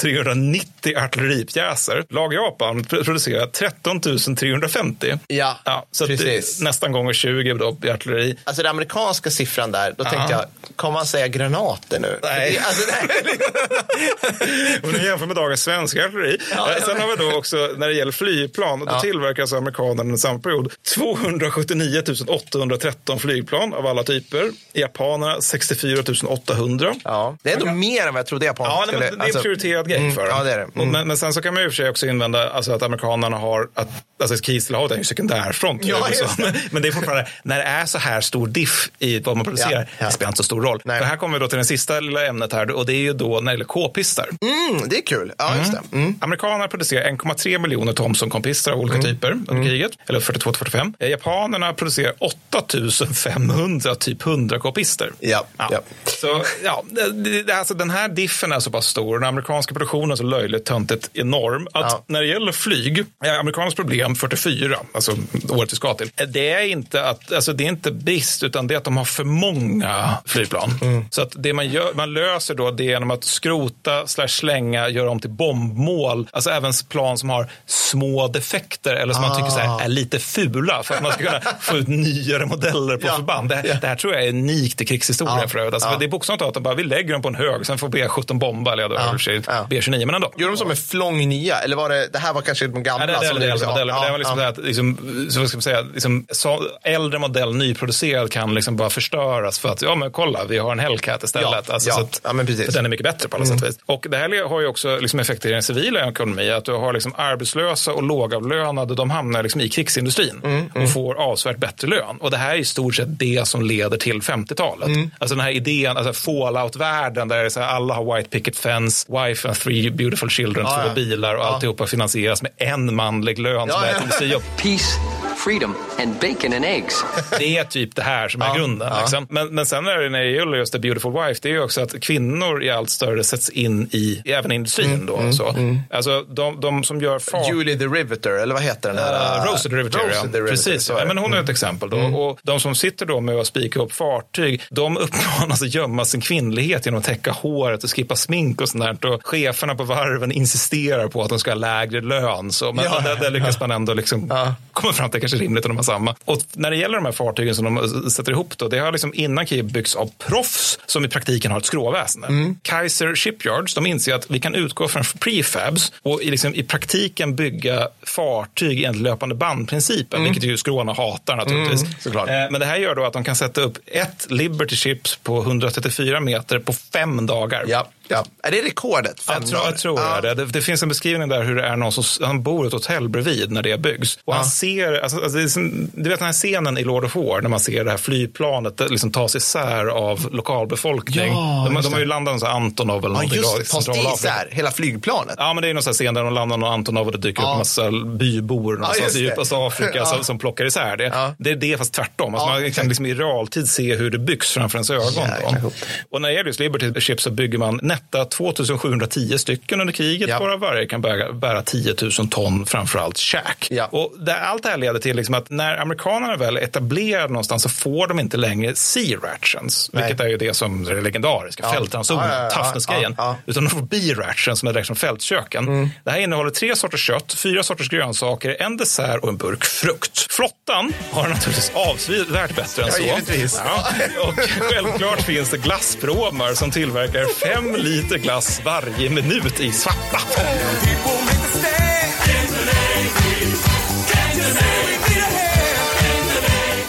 390 0.01 0.97
artilleripjäser. 0.99 2.05
Lag 2.09 2.35
Japan 2.35 2.85
producerar 2.85 3.47
13 3.47 4.01
350. 4.37 5.19
Ja, 5.27 5.59
Ja, 5.65 5.87
så 5.91 6.07
precis. 6.07 6.61
nästan 6.61 6.93
gånger 6.93 7.13
20 7.13 7.55
då 7.55 7.77
i 7.83 7.91
artilleri. 7.91 8.37
Alltså 8.45 8.63
den 8.63 8.71
amerikanska 8.71 9.31
siffran 9.31 9.73
där, 9.73 9.95
då 9.97 10.05
tänkte 10.05 10.33
jag, 10.33 10.45
kommer 10.77 10.93
man 10.95 11.07
säga 11.07 11.29
granater 11.29 11.99
nu? 12.01 12.19
Nej. 12.23 12.59
Alltså, 12.67 12.87
det 12.87 12.93
här 12.93 13.03
är 13.09 14.85
Om 14.85 14.93
du 14.93 15.05
jämför 15.07 15.27
med 15.27 15.37
dagens 15.37 15.63
svenska 15.63 16.05
artilleri. 16.05 16.39
Ja. 16.57 16.69
Sen 16.93 17.01
har 17.01 17.17
vi 17.17 17.31
då 17.31 17.37
också 17.39 17.57
när 17.77 17.89
det 17.89 17.95
gäller 17.95 18.13
flygplan. 18.13 18.79
Då 18.79 18.87
Ja. 18.89 19.01
tillverkas 19.01 19.53
amerikanerna 19.53 20.03
under 20.03 20.17
samma 20.17 20.39
period 20.39 20.73
279 20.95 22.03
813 22.27 23.19
flygplan 23.19 23.75
av 23.75 23.87
alla 23.87 24.03
typer. 24.03 24.51
Japanerna 24.73 25.41
64 25.41 26.03
800. 26.27 26.95
ja. 27.05 27.37
Det 27.43 27.51
är 27.53 27.55
ändå 27.61 27.73
mer 27.73 28.07
än 28.07 28.15
vad 28.15 28.19
jag 28.19 28.27
trodde 28.27 28.47
Japan 28.47 28.67
Ja, 28.71 28.85
skulle... 28.87 29.11
men 29.11 29.19
det 29.19 29.25
är 29.25 29.37
en 29.37 29.43
prioriterad 29.43 29.89
grej 29.89 29.99
mm, 29.99 30.13
för 30.15 30.21
dem. 30.27 30.31
Ja, 30.39 30.45
det 30.45 30.53
är 30.53 30.59
det. 30.59 30.69
Mm. 30.75 30.89
Men, 30.91 31.09
men 31.09 31.17
sen 31.17 31.33
så 31.33 31.43
kan 31.43 31.55
man 31.55 31.63
ju 31.63 31.67
i 31.67 31.69
och 31.69 31.73
för 31.73 31.77
sig 31.77 31.89
också 31.91 32.07
invända 32.07 32.51
alltså, 32.51 32.73
att 32.73 32.83
amerikanerna 32.83 33.37
har, 33.37 33.69
att, 33.75 33.89
alltså 34.23 34.37
Kislehavet 34.37 34.93
är 34.93 34.97
ju 34.97 35.05
sekundärfront. 35.05 35.85
Ja, 35.85 36.07
det. 36.11 36.39
men, 36.45 36.55
men 36.71 36.83
det 36.83 36.89
är 36.89 36.93
fortfarande, 36.93 37.29
när 37.43 37.59
det 37.59 37.65
är 37.65 37.87
så 37.87 37.99
här 37.99 38.21
stor 38.21 38.47
diff 38.47 38.91
i 38.99 39.19
vad 39.19 39.37
man 39.37 39.45
producerar, 39.45 39.73
Ja, 39.81 39.87
ja. 39.99 40.07
det 40.07 40.13
spelar 40.13 40.29
inte 40.29 40.37
så 40.37 40.43
stor 40.45 40.63
roll. 40.63 40.81
Nej. 40.85 40.99
För 40.99 41.07
här 41.07 41.17
kommer 41.17 41.39
vi 41.39 41.41
då 41.41 41.49
till 41.49 41.59
det 41.59 41.65
sista 41.65 42.01
lilla 42.01 42.27
ämnet 42.27 42.53
här 42.53 42.71
och 42.71 42.87
det 42.87 42.93
är 42.93 42.97
ju 42.97 43.13
då 43.13 43.41
när 43.41 43.43
det 43.45 43.51
gäller 43.53 43.65
k-pistar. 43.65 44.29
Mm, 44.41 44.89
det 44.89 44.97
är 44.97 45.07
kul. 45.07 45.33
Ja, 45.39 45.57
just 45.57 45.73
det. 45.73 45.97
Mm. 45.97 46.15
Amerikanerna 46.21 46.69
producerar 46.81 47.11
1,3 47.11 47.59
miljoner 47.59 47.93
Thomson-kompistar 47.93 48.73
av 48.73 48.79
olika 48.81 48.99
typer 48.99 49.33
under 49.49 49.63
kriget, 49.65 49.93
eller 50.09 50.21
42-45. 50.21 50.95
Eh, 50.99 51.09
Japanerna 51.11 51.73
producerar 51.73 52.15
8500 52.19 53.95
typ 53.95 54.23
100-kopister. 54.23 55.13
Ja, 55.21 55.47
ja. 55.59 55.81
Så 56.05 56.43
ja, 56.65 56.85
det, 56.91 57.43
det, 57.43 57.53
alltså, 57.53 57.75
den 57.75 57.91
här 57.91 58.09
diffen 58.09 58.53
är 58.53 58.61
så 58.61 58.71
pass 58.71 58.87
stor, 58.87 59.19
den 59.19 59.29
amerikanska 59.29 59.75
produktionen 59.75 60.11
är 60.11 60.17
så 60.17 60.23
löjligt 60.23 60.65
töntigt 60.65 61.11
enorm, 61.15 61.69
att 61.73 61.91
Ja. 61.91 62.05
när 62.07 62.21
det 62.21 62.27
gäller 62.27 62.53
flyg, 62.53 63.05
är 63.25 63.39
amerikansk 63.39 63.77
problem 63.77 64.15
44, 64.15 64.77
alltså 64.95 65.13
året 65.49 65.73
vi 65.73 65.77
ska 65.77 65.95
till, 65.95 66.11
eh, 66.17 66.27
det 66.27 66.51
är 66.51 66.63
inte 66.63 67.05
att, 67.09 67.33
alltså 67.33 67.53
det 67.53 67.65
är 67.65 67.69
inte 67.69 67.91
brist, 67.91 68.43
utan 68.43 68.67
det 68.67 68.75
är 68.75 68.79
att 68.79 68.85
de 68.85 68.97
har 68.97 69.05
för 69.05 69.25
många 69.25 70.15
flygplan. 70.27 70.71
Så 71.11 71.23
att 71.23 71.33
det 71.37 71.53
man 71.53 71.69
gör, 71.69 71.95
man 71.95 72.13
löser 72.13 72.55
då 72.55 72.71
det 72.71 72.83
är 72.85 72.89
genom 72.89 73.11
att 73.11 73.25
skrota 73.25 74.07
slash 74.07 74.29
slänga 74.29 74.89
göra 74.89 75.11
om 75.11 75.21
till 75.21 75.31
bombmål. 75.31 76.29
Alltså 76.33 76.51
även 76.51 76.70
plan 76.89 77.19
som 77.19 77.31
har 77.31 77.51
små 77.67 78.29
defekter 78.29 78.95
eller 78.95 79.15
som 79.15 79.23
man 79.23 79.37
tycker 79.37 79.51
så 79.51 79.59
här, 79.59 79.85
är 79.85 79.89
lite 79.89 80.19
fula 80.19 80.83
för 80.83 80.95
att 80.95 81.03
man 81.03 81.13
ska 81.13 81.25
kunna 81.25 81.41
få 81.61 81.77
ut 81.77 81.89
nyare 81.89 82.47
modeller 82.47 82.97
på 82.97 83.07
förband. 83.09 83.49
Det, 83.49 83.79
det 83.81 83.87
här 83.87 83.97
tror 83.97 84.15
jag 84.15 84.25
är 84.25 84.29
unikt 84.29 84.81
i 84.81 84.87
krigshistoria 84.87 85.39
Ja. 85.43 85.49
för 85.49 85.59
övrigt. 85.59 85.75
Alltså, 85.75 85.89
Ja. 85.89 85.97
Det 85.99 86.05
är 86.05 86.09
bokstavligt 86.09 86.41
talat 86.55 86.63
bara, 86.63 86.75
vi 86.75 86.85
lägger 86.85 87.13
dem 87.13 87.23
på 87.23 87.29
en 87.29 87.35
hög, 87.35 87.67
sen 87.67 87.79
får 87.79 87.89
B17 87.89 88.39
bomba, 88.39 88.73
eller 88.73 88.83
ja, 88.83 89.13
då 89.13 89.19
sig 89.19 89.39
B29, 89.41 90.07
men 90.07 90.15
ändå. 90.15 90.33
Gjorde 90.37 90.53
de 90.53 90.57
som 90.57 90.71
en 90.71 90.77
flång 90.77 91.29
nya? 91.29 91.57
Eller 91.59 91.77
var 91.77 91.89
det, 91.89 92.09
det 92.13 92.19
här 92.19 92.33
var 92.33 92.43
kanske 92.43 92.67
de 92.67 92.83
gamla? 92.83 93.07
Ja, 93.07 93.13
det, 93.13 93.21
det, 93.21 93.27
som 93.29 93.41
det, 93.41 93.47
det, 93.47 93.53
liksom- 93.53 93.75
det, 93.75 93.81
det, 93.81 93.87
det 93.87 94.11
var 94.11 94.19
liksom 94.19 94.39
ja, 94.39 94.45
det 94.45 94.49
att 94.49 94.59
liksom, 94.65 95.27
så 95.31 95.49
ska 95.49 95.57
man 95.57 95.63
säga, 95.63 95.81
liksom, 95.81 96.27
så, 96.33 96.63
äldre 96.83 97.19
modell 97.19 97.55
nyproducerad 97.57 98.33
kan 98.33 98.55
liksom 98.55 98.77
bara 98.77 98.91
förstöras 98.91 99.59
för 99.59 99.69
att, 99.69 99.83
ja 99.83 99.95
men 99.95 100.11
kolla, 100.13 100.45
vi 100.45 100.59
har 100.59 100.73
en 100.73 100.79
Hellcat 100.79 101.23
istället. 101.23 101.65
Ja, 101.69 101.75
alltså, 101.75 101.89
ja. 101.91 101.95
så 101.95 102.01
att, 102.01 102.21
Ja, 102.25 102.33
men 102.33 102.47
precis. 102.47 102.67
så 102.67 102.73
den 102.73 102.85
är 102.85 102.89
mycket 102.91 103.05
bättre 103.05 103.29
på 103.29 103.37
alla 103.37 103.45
Mm. 103.45 103.59
sätt 103.59 103.65
och 103.65 103.69
vis. 103.75 103.79
Och 103.87 104.07
det 104.11 104.17
här 104.17 104.49
har 104.49 104.61
ju 104.61 104.67
också 104.67 104.97
liksom 105.01 105.21
effekter 105.21 105.49
i 105.49 105.53
den 105.53 105.63
civila 105.63 106.09
ekonomin, 106.09 106.47
att 106.61 106.65
du 106.67 106.73
har 106.73 106.93
liksom 106.93 107.13
arbetslösa 107.17 107.93
och 107.93 108.03
lågavlönade, 108.03 108.95
de 108.95 109.11
hamnar 109.11 109.43
liksom 109.43 109.61
i 109.61 109.69
krigsindustrin 109.69 110.41
Mm, 110.45 110.71
och 110.85 110.93
får 110.93 111.15
avsevärt 111.15 111.57
bättre 111.59 111.89
lön. 111.89 112.17
Och 112.21 112.31
det 112.31 112.37
här 112.37 112.55
är 112.55 112.59
i 112.59 112.65
stort 112.65 112.95
sett 112.95 113.19
det 113.19 113.49
som 113.49 113.63
leder 113.63 113.97
till 113.97 114.21
50-talet. 114.21 114.89
Mm. 114.89 115.11
Alltså 115.19 115.35
den 115.37 115.45
här 115.45 115.51
idén, 115.53 115.97
alltså 115.97 116.13
fallout-världen 116.13 117.29
där 117.29 117.45
är 117.45 117.49
så 117.49 117.61
här, 117.61 117.67
alla 117.69 117.95
har 117.95 118.17
white 118.17 118.29
picket 118.31 118.57
fence, 118.57 119.07
wife 119.13 119.49
and 119.49 119.57
three 119.57 119.91
beautiful 119.91 120.31
children, 120.31 120.67
Ja, 120.69 120.77
två 120.83 120.89
ja. 120.89 120.95
bilar 120.95 121.35
och 121.35 121.41
Ja. 121.41 121.47
alltihopa 121.55 121.87
finansieras 121.87 122.43
med 122.43 122.51
en 122.57 122.95
manlig 122.95 123.39
lön 123.39 123.61
som 123.61 123.81
Ja, 123.83 123.87
är 123.87 123.95
ett 123.95 124.03
industrijobb. 124.03 124.43
Peace, 124.63 124.99
freedom, 125.45 125.75
and 126.03 126.15
bacon 126.15 126.53
and 126.53 126.65
eggs. 126.65 127.05
Det 127.39 127.57
är 127.57 127.65
typ 127.65 127.97
det 127.97 128.03
här 128.03 128.29
som 128.29 128.43
är 128.43 128.55
grunden. 128.55 128.93
Liksom. 129.01 129.27
Men, 129.31 129.49
men 129.55 129.67
sen 129.67 129.87
är 129.87 129.99
det 129.99 130.09
när 130.11 130.21
det 130.23 130.31
gäller 130.31 130.57
just 130.59 130.73
The 130.73 130.79
Beautiful 130.79 131.13
Wife, 131.13 131.41
det 131.43 131.49
är 131.49 131.53
ju 131.53 131.63
också 131.63 131.81
att 131.81 132.01
kvinnor 132.01 132.63
i 132.63 132.71
allt 132.71 132.91
större 132.91 133.25
sätts 133.25 133.49
in 133.49 133.89
i, 133.93 134.23
även 134.25 134.53
industrin. 134.53 135.07
då. 135.07 135.17
mm, 135.17 135.33
så. 135.33 135.49
mm. 135.49 135.79
Alltså 135.91 136.21
de, 136.29 136.50
de 136.61 136.85
som 136.85 137.01
gör 137.01 137.19
fart... 137.19 137.49
Julie 137.49 137.79
the 137.79 137.85
Riveter, 137.85 138.31
eller 138.31 138.55
vad 138.55 138.63
heter 138.63 138.89
den 138.89 138.99
här? 138.99 139.39
Uh, 139.39 139.53
Rosie 139.53 139.71
the 139.71 139.77
Riveter, 139.77 139.99
Rosie 139.99 140.15
ja. 140.15 140.23
the 140.23 140.39
Riveter, 140.39 140.51
Precis. 140.51 140.89
Ja, 140.89 141.05
men 141.07 141.19
hon 141.19 141.35
är 141.35 141.43
ett 141.43 141.49
exempel. 141.49 141.91
Då. 141.91 141.97
Och 141.97 142.39
de 142.43 142.61
som 142.61 142.75
sitter 142.75 143.07
då 143.07 143.21
med 143.21 143.37
att 143.37 143.47
spika 143.47 143.81
upp 143.81 143.93
fartyg, 143.93 144.63
de 144.71 144.97
uppmanas 144.97 145.63
att 145.63 145.75
gömma 145.75 146.05
sin 146.05 146.21
kvinnlighet 146.21 146.87
genom 146.87 146.99
att 147.01 147.07
täcka 147.07 147.31
håret 147.31 147.85
och 147.85 147.91
skippa 147.91 148.17
smink 148.17 148.61
och 148.61 148.69
sånt 148.69 149.01
där. 149.01 149.11
Och 149.11 149.27
cheferna 149.27 149.75
på 149.75 149.85
varven 149.85 150.33
insisterar 150.33 151.09
på 151.09 151.23
att 151.23 151.29
de 151.29 151.39
ska 151.39 151.51
ha 151.51 151.55
lägre 151.55 152.01
lön. 152.01 152.53
Så, 152.53 152.73
men 152.73 152.85
Ja. 152.85 153.15
där, 153.21 153.31
lyckas 153.31 153.61
man 153.61 153.71
ändå 153.71 153.95
liksom 153.95 154.33
komma 154.73 154.93
fram 154.93 154.95
till 154.95 155.05
att 155.05 155.13
det 155.13 155.21
kanske 155.21 155.37
är 155.37 155.41
rimligt 155.41 155.65
att 155.65 155.71
de 155.71 155.77
har 155.77 155.85
samma. 155.85 156.15
Och 156.25 156.39
när 156.53 156.71
det 156.71 156.77
gäller 156.77 156.95
de 156.95 157.05
här 157.05 157.13
fartygen 157.13 157.55
som 157.55 157.65
de 157.75 158.11
sätter 158.11 158.33
ihop 158.33 158.59
då, 158.59 158.69
det 158.69 158.79
har 158.79 158.93
liksom 158.93 159.15
innan 159.15 159.47
kriget 159.47 159.67
byggts 159.67 159.97
av 159.97 160.11
proffs 160.19 160.79
som 160.87 161.05
i 161.05 161.09
praktiken 161.09 161.51
har 161.51 161.59
ett 161.59 161.67
skråväsende. 161.67 162.27
Mm. 162.27 162.57
Kaiser 162.63 163.15
Shipyards, 163.15 163.75
de 163.75 163.87
inser 163.87 164.15
att 164.15 164.31
vi 164.31 164.41
kan 164.41 164.55
utgå 164.55 164.89
från 164.89 165.03
prefabs 165.21 165.93
och 166.03 166.23
i, 166.23 166.31
liksom, 166.45 166.55
i 166.55 166.63
praktiken 166.63 167.37
bygga 167.37 167.89
fartyg 168.03 168.83
enligt 168.85 169.03
löpande 169.03 169.35
bandprincipen, 169.35 170.25
vilket 170.25 170.45
ju 170.45 170.57
skråna 170.57 170.93
hatar 170.93 171.37
naturligtvis. 171.37 171.83
Mm, 171.83 171.95
såklart. 172.01 172.29
Eh, 172.29 172.35
Men 172.51 172.61
det 172.61 172.67
här 172.67 172.77
gör 172.77 172.95
då 172.95 173.05
att 173.05 173.13
de 173.13 173.25
kan 173.25 173.37
sätta 173.37 173.61
upp 173.61 173.79
ett 173.87 174.27
Liberty 174.31 174.77
Ships 174.77 175.17
på 175.17 175.41
134 175.43 176.21
meter 176.21 176.59
på 176.59 176.73
fem 176.73 177.27
dagar. 177.27 177.65
Ja, 177.69 177.89
ja. 178.09 178.25
Är 178.43 178.51
det 178.51 178.63
rekordet? 178.63 179.21
Fem 179.21 179.35
Jag 179.39 179.47
tror, 179.49 179.61
jag 179.65 179.79
tror 179.79 180.01
Ja. 180.01 180.21
det. 180.21 180.35
det. 180.35 180.45
Det 180.47 180.63
finns 180.63 180.83
en 180.83 180.89
beskrivning 180.89 181.29
där 181.29 181.43
hur 181.43 181.55
det 181.57 181.63
är 181.67 181.77
någon 181.77 181.93
som 181.93 182.27
han 182.27 182.43
bor 182.43 182.65
i 182.65 182.67
ett 182.67 182.73
hotell 182.73 183.09
bredvid 183.09 183.51
när 183.51 183.63
det 183.63 183.81
byggs. 183.81 184.19
Och 184.25 184.35
han 184.35 184.45
ser, 184.45 185.01
alltså, 185.03 185.23
alltså, 185.23 185.49
som, 185.49 185.91
du 185.95 186.09
vet 186.11 186.19
den 186.19 186.27
här 186.27 186.33
scenen 186.33 186.79
i 186.79 186.85
Lord 186.85 187.05
of 187.05 187.17
War 187.17 187.41
när 187.41 187.49
man 187.49 187.61
ser 187.61 187.85
det 187.85 187.91
här 187.91 187.99
flygplanet 187.99 188.81
liksom 188.91 189.11
tas 189.13 189.37
isär 189.37 189.87
av 189.87 190.29
lokalbefolkning. 190.33 191.33
Ja, 191.33 191.69
de, 191.75 191.83
de 191.83 191.93
har 191.93 192.01
ju 192.01 192.07
landat 192.07 192.33
någon 192.33 192.41
sån 192.41 192.49
här 192.49 192.57
Antonov 192.57 192.99
eller 193.05 193.09
Ja, 193.09 193.13
någonting. 193.23 193.37
just 193.59 193.71
Tas 193.73 193.87
det 193.87 193.93
isär? 194.15 194.49
Hela 194.51 194.71
flygplanet? 194.71 195.35
Ja, 195.39 195.55
men 195.55 195.63
det 195.63 195.69
är 195.69 195.75
någon 195.75 195.83
sån 195.83 195.91
här 195.91 195.95
scen 195.95 196.15
där 196.21 196.25
de 196.25 196.35
landar 196.35 196.57
någon 196.57 196.73
Antonov 196.73 197.07
och 197.07 197.13
det 197.13 197.19
dyker 197.19 197.43
Ja. 197.43 197.51
upp 197.53 197.59
massa 197.59 197.91
bybor 197.91 198.73
någonstans 198.73 199.01
just 199.03 199.17
i 199.17 199.21
djupaste 199.21 199.57
Afrika 199.57 199.91
Ja. 199.95 200.05
som, 200.07 200.25
som 200.25 200.39
plockar 200.39 200.65
isär 200.65 200.97
det. 200.97 201.35
Det 201.39 201.51
är 201.51 201.57
det 201.57 201.79
fast 201.79 201.95
tvärtom. 201.95 202.35
Alltså 202.35 202.49
Ja, 202.55 202.61
man 202.61 202.71
kan 202.73 202.89
liksom 202.89 203.07
i 203.07 203.15
realtid 203.15 203.69
se 203.69 203.95
hur 203.97 204.11
det 204.11 204.19
byggs 204.19 204.51
framför 204.53 204.79
ens 204.79 204.91
ögon. 204.91 205.73
Och 206.11 206.21
när 206.23 206.29
det 206.29 206.35
gäller 206.35 206.47
just 206.47 206.61
Liberty 206.61 207.01
Ships 207.01 207.23
så 207.23 207.31
bygger 207.31 207.59
man 207.59 207.81
netta 207.83 208.25
2710 208.25 209.39
stycken 209.39 209.81
under 209.81 209.93
kriget, 209.93 210.29
Ja. 210.29 210.39
varav 210.39 210.61
varje 210.61 210.87
kan 210.87 211.01
bära, 211.01 211.33
bära 211.33 211.63
10 211.63 211.95
000 212.19 212.29
ton 212.29 212.67
framförallt 212.67 213.17
käk. 213.17 213.69
Och 213.91 214.13
det, 214.19 214.41
allt 214.41 214.63
det 214.63 214.69
här 214.69 214.77
leder 214.77 214.99
till 215.01 215.17
liksom 215.17 215.35
att 215.35 215.51
när 215.51 215.77
amerikanerna 215.77 216.37
väl 216.37 216.57
är 216.57 216.61
etablerade 216.63 217.29
någonstans 217.33 217.63
så 217.63 217.69
får 217.69 218.07
de 218.07 218.21
inte 218.21 218.37
längre 218.37 218.75
sea 218.75 219.19
rations, 219.23 219.91
Nej. 219.93 220.03
vilket 220.03 220.21
är 220.21 220.29
ju 220.29 220.37
det 220.37 220.55
som 220.55 220.87
är 220.89 220.95
det 220.95 221.01
legendariska, 221.01 221.63
Ja. 221.67 221.73
fältransonen, 221.73 222.29
Ja, 222.31 222.37
ja, 222.37 222.45
ja, 222.45 222.51
toughness-grejen. 222.63 223.15
ja, 223.19 223.25
ja. 223.25 223.37
Utan 223.47 223.65
de 223.65 223.71
får 223.71 223.83
B-rations 223.83 224.59
som 224.59 224.69
är 224.69 224.73
direkt 224.73 224.87
från 224.87 224.97
fältköken. 224.97 225.65
Mm. 225.69 225.89
Det 226.11 226.15
här 226.15 226.21
innehåller 226.21 226.51
tre 226.51 226.77
sorters 226.77 227.07
kött, 227.07 227.33
fyra 227.35 227.63
sorters 227.63 227.89
grönsaker, 227.89 228.57
en 228.63 228.77
dessert 228.77 229.23
och 229.23 229.29
en 229.29 229.37
burk 229.37 229.65
frukt. 229.65 230.27
Flottan 230.33 230.93
har 231.11 231.29
naturligtvis 231.29 231.73
avsevärt 231.75 232.57
bättre 232.57 232.83
än 232.83 232.89
Ja, 232.89 232.95
så. 232.95 233.03
givetvis. 233.03 233.61
Ja, 233.65 233.87
och 234.29 234.35
självklart 234.61 235.21
finns 235.23 235.51
det 235.51 235.59
glasspråmar 235.59 236.55
som 236.55 236.71
tillverkar 236.71 237.27
fem 237.35 237.77
liter 237.77 238.19
glass 238.19 238.61
varje 238.65 239.11
minut 239.11 239.61
i 239.61 239.73
svarta. 239.73 240.21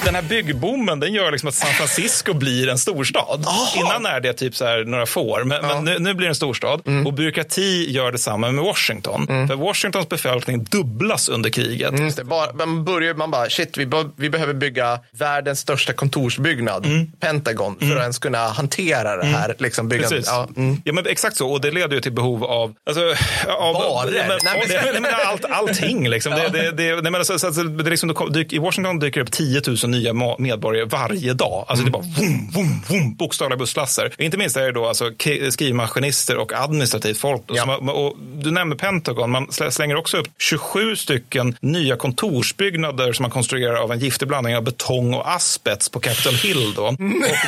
Den 0.06 0.16
här 0.16 0.22
byggboomen 0.22 1.00
den 1.00 1.14
gör 1.14 1.32
liksom 1.32 1.50
att 1.50 1.56
San 1.56 1.70
Francisco 1.74 2.34
blir 2.34 2.70
en 2.70 2.78
storstad. 2.78 3.46
Innan 3.76 4.06
är 4.06 4.20
det 4.20 4.34
typ 4.34 4.56
så 4.56 4.66
här 4.66 4.84
några 4.84 5.06
får, 5.06 5.44
men, 5.44 5.62
men 5.66 5.84
nu, 5.86 6.00
nu 6.00 6.14
blir 6.14 6.28
det 6.28 6.32
en 6.32 6.36
storstad. 6.36 6.82
Mm. 6.88 7.08
Och 7.08 7.14
byråkrati 7.14 7.92
gör 7.92 8.12
detsamma 8.12 8.52
med 8.52 8.64
Washington. 8.64 9.28
För 9.28 9.56
Washingtons 9.56 10.10
befolkning 10.10 10.64
dubblas 10.64 11.30
under 11.30 11.50
kriget. 11.50 11.90
Mm, 11.92 12.12
det. 12.16 12.24
Bara, 12.24 12.54
man 12.54 12.86
börjar 12.86 13.14
man 13.14 13.32
bara, 13.32 13.50
shit, 13.50 13.78
vi, 13.78 13.86
be- 13.86 14.10
vi 14.16 14.30
behöver 14.30 14.54
bygga 14.54 15.00
världens 15.12 15.60
största 15.60 15.94
kontorsbyggnad, 15.94 16.88
Pentagon, 17.20 17.76
för 17.80 17.96
att 17.96 18.02
ens 18.02 18.20
kunna 18.20 18.48
hantera 18.48 19.18
det 19.18 19.26
här 19.26 19.56
liksom, 19.60 19.88
byggandet. 19.90 20.24
Ja, 20.28 20.48
mm. 20.58 20.82
Ja, 20.86 20.94
men 20.94 21.08
exakt 21.08 21.38
så. 21.38 21.50
Och 21.52 21.62
det 21.62 21.72
leder 21.72 21.96
ju 21.96 22.02
till 22.02 22.12
behov 22.12 22.44
av... 22.44 22.74
Alltså, 22.86 23.02
av 23.48 23.74
Barer? 23.74 24.12
Nej, 24.12 24.26
men, 24.28 24.38
Nej, 24.44 24.66
men- 24.84 24.94
nej, 24.94 25.02
men 25.02 25.12
allt, 25.28 25.46
allting. 25.46 26.10
Liksom. 26.10 26.32
Det, 26.32 26.50
det, 26.50 26.72
det, 26.72 26.92
nej, 26.94 27.02
men 27.02 27.16
alltså, 27.16 27.40
så, 27.40 27.48
alltså, 27.48 27.64
det 27.64 27.88
är 27.88 27.92
liksom, 27.92 28.32
I 28.50 28.58
Washington 28.58 29.00
dyker 29.00 29.20
det 29.20 29.24
upp 29.28 29.32
10 29.32 29.62
000 29.68 29.91
nya 29.92 30.14
medborgare 30.40 30.86
varje 30.86 31.34
dag. 31.34 31.66
Alltså, 31.68 31.86
Det 31.86 31.90
är 31.90 31.92
bara 31.92 32.02
vum, 32.02 32.50
vum, 32.54 32.82
vum, 32.90 33.16
bokstavliga 33.16 33.58
busslaster. 33.58 34.14
Inte 34.18 34.38
minst 34.38 34.58
är 34.58 34.62
det 34.62 34.72
då 34.72 34.86
alltså, 34.88 35.12
skrivmaskinister 35.50 36.38
och 36.38 36.54
administrativt 36.54 37.18
folk. 37.18 37.42
Då, 37.46 37.56
som, 37.56 37.90
och 37.90 38.18
du 38.44 38.52
nämner 38.52 38.76
Pentagon. 38.76 39.32
Man 39.32 39.48
slä- 39.48 39.70
slänger 39.70 39.96
också 39.96 40.18
upp 40.18 40.28
27 40.40 40.96
stycken 40.96 41.56
nya 41.62 41.96
kontorsbyggnader 41.96 43.14
som 43.14 43.24
man 43.24 43.32
konstruerar 43.32 43.76
av 43.76 43.92
en 43.92 44.00
giftig 44.00 44.28
blandning 44.28 44.56
av 44.56 44.64
betong 44.64 45.14
och 45.14 45.32
asbest 45.34 45.92
på 45.92 46.00
Capitol 46.00 46.34
Hill. 46.34 46.74
Då. 46.76 46.84
Och 46.88 46.96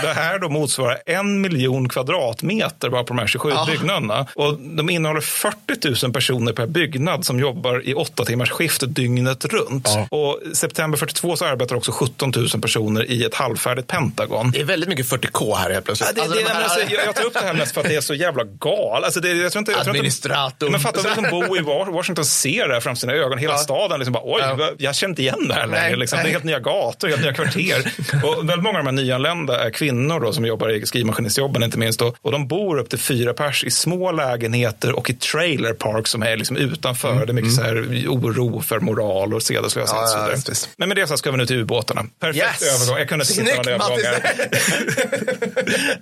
det 0.01 0.13
här 0.15 0.39
då 0.39 0.49
motsvarar 0.49 0.97
en 1.05 1.41
miljon 1.41 1.89
kvadratmeter 1.89 2.89
bara 2.89 3.03
på 3.03 3.13
de 3.13 3.19
här 3.19 3.27
27 3.27 3.51
Ah. 3.55 3.65
byggnaderna. 3.65 4.27
Och 4.35 4.59
de 4.59 4.89
innehåller 4.89 5.21
40 5.21 6.05
000 6.05 6.13
personer 6.13 6.53
per 6.53 6.67
byggnad 6.67 7.25
som 7.25 7.39
jobbar 7.39 7.81
i 7.89 7.93
åtta 7.93 8.25
timmars 8.25 8.49
skift 8.49 8.83
dygnet 8.87 9.45
runt. 9.45 9.89
Och 10.09 10.39
september 10.53 10.97
42 10.97 11.35
så 11.35 11.45
arbetar 11.45 11.75
också 11.75 11.91
17 11.91 12.32
000 12.35 12.49
personer 12.61 13.11
i 13.11 13.23
ett 13.23 13.35
halvfärdigt 13.35 13.87
Pentagon. 13.87 14.51
Det 14.51 14.59
är 14.59 14.63
väldigt 14.63 14.89
mycket 14.89 15.05
40K 15.05 15.55
här 15.57 15.69
helt 15.71 15.85
plötsligt. 15.85 16.09
Ja, 16.09 16.13
det, 16.15 16.21
Alltså, 16.21 16.37
det, 16.37 16.43
de 16.43 16.49
här- 16.49 16.63
alltså, 16.63 16.79
jag, 16.79 17.05
jag 17.05 17.15
tar 17.15 17.23
upp 17.23 17.33
det 17.33 17.39
här 17.39 17.53
mest 17.53 17.73
för 17.73 17.81
att 17.81 17.87
det 17.87 17.95
är 17.95 18.01
så 18.01 18.13
jävla 18.13 18.43
gal. 18.43 19.03
Alltså, 19.03 19.19
det, 19.19 19.29
jag 19.33 19.51
tror 19.51 19.59
inte, 19.59 19.71
jag 19.71 19.83
tror 19.83 19.95
inte, 19.95 19.99
Administrator. 19.99 20.69
men 20.69 20.79
fatta 20.79 20.99
att 20.99 21.05
liksom 21.05 21.23
bo 21.31 21.57
i 21.57 21.59
Wa- 21.59 21.91
Washington 21.91 22.25
ser 22.25 22.67
det 22.67 22.73
här 22.73 22.81
framför 22.81 22.99
sina 22.99 23.13
ögon. 23.13 23.37
Hela 23.37 23.57
staden 23.57 23.99
liksom 23.99 24.13
bara, 24.13 24.23
oj, 24.25 24.41
vad- 24.57 24.75
jag 24.77 24.95
känner 24.95 25.09
inte 25.11 25.21
igen 25.21 25.47
det 25.47 25.53
här 25.53 25.67
längre. 25.67 25.95
Liksom. 25.95 26.19
Det 26.23 26.29
är 26.29 26.31
helt 26.31 26.43
nya 26.43 26.59
gator, 26.59 27.07
helt 27.07 27.21
nya 27.21 27.33
kvarter. 27.33 27.91
och 28.23 28.49
väldigt 28.49 28.63
många 28.63 28.79
av 28.79 28.85
de 28.85 28.97
här 28.97 29.03
nyanlända 29.03 29.65
är 29.65 29.69
kvinnor 29.69 30.19
då, 30.19 30.33
som 30.33 30.45
jobbar 30.45 30.69
i 30.69 30.85
skrivmaskinistjobben 30.85 31.63
inte 31.63 31.77
minst. 31.77 31.99
Då. 31.99 32.15
Och 32.21 32.31
de 32.31 32.47
bor 32.47 32.77
upp 32.79 32.89
till 32.89 32.99
fyra 32.99 33.33
pers 33.33 33.63
i 33.63 33.71
små 33.71 34.11
lägenheter 34.11 34.93
och 34.93 35.09
i 35.09 35.13
trailer 35.13 35.73
park 35.73 36.07
som 36.07 36.23
är 36.23 36.37
liksom 36.37 36.57
utanför. 36.57 37.25
Det 37.25 37.31
är 37.31 37.33
mycket 37.33 37.53
så 37.53 37.61
här 37.61 38.05
oro 38.07 38.61
för 38.61 38.79
moral 38.79 39.33
och 39.33 39.43
sedeslöshet 39.43 39.93
Mm. 39.93 40.29
Ja, 40.29 40.35
ja. 40.47 40.53
Men 40.77 40.87
med 40.89 40.97
det 40.97 41.07
så 41.07 41.17
ska 41.17 41.31
vi 41.31 41.37
nu 41.37 41.45
till 41.45 41.55
ubåtarna. 41.59 42.05
Perfekt 42.23 42.61
Yes! 42.61 42.75
övergång. 42.75 42.97
Jag 42.99 43.09
kunde 43.09 43.25
inte 43.29 43.41
hitta 43.41 43.77
någon 43.77 43.89
Snyggt, 43.89 44.07
övergång. 44.07 44.29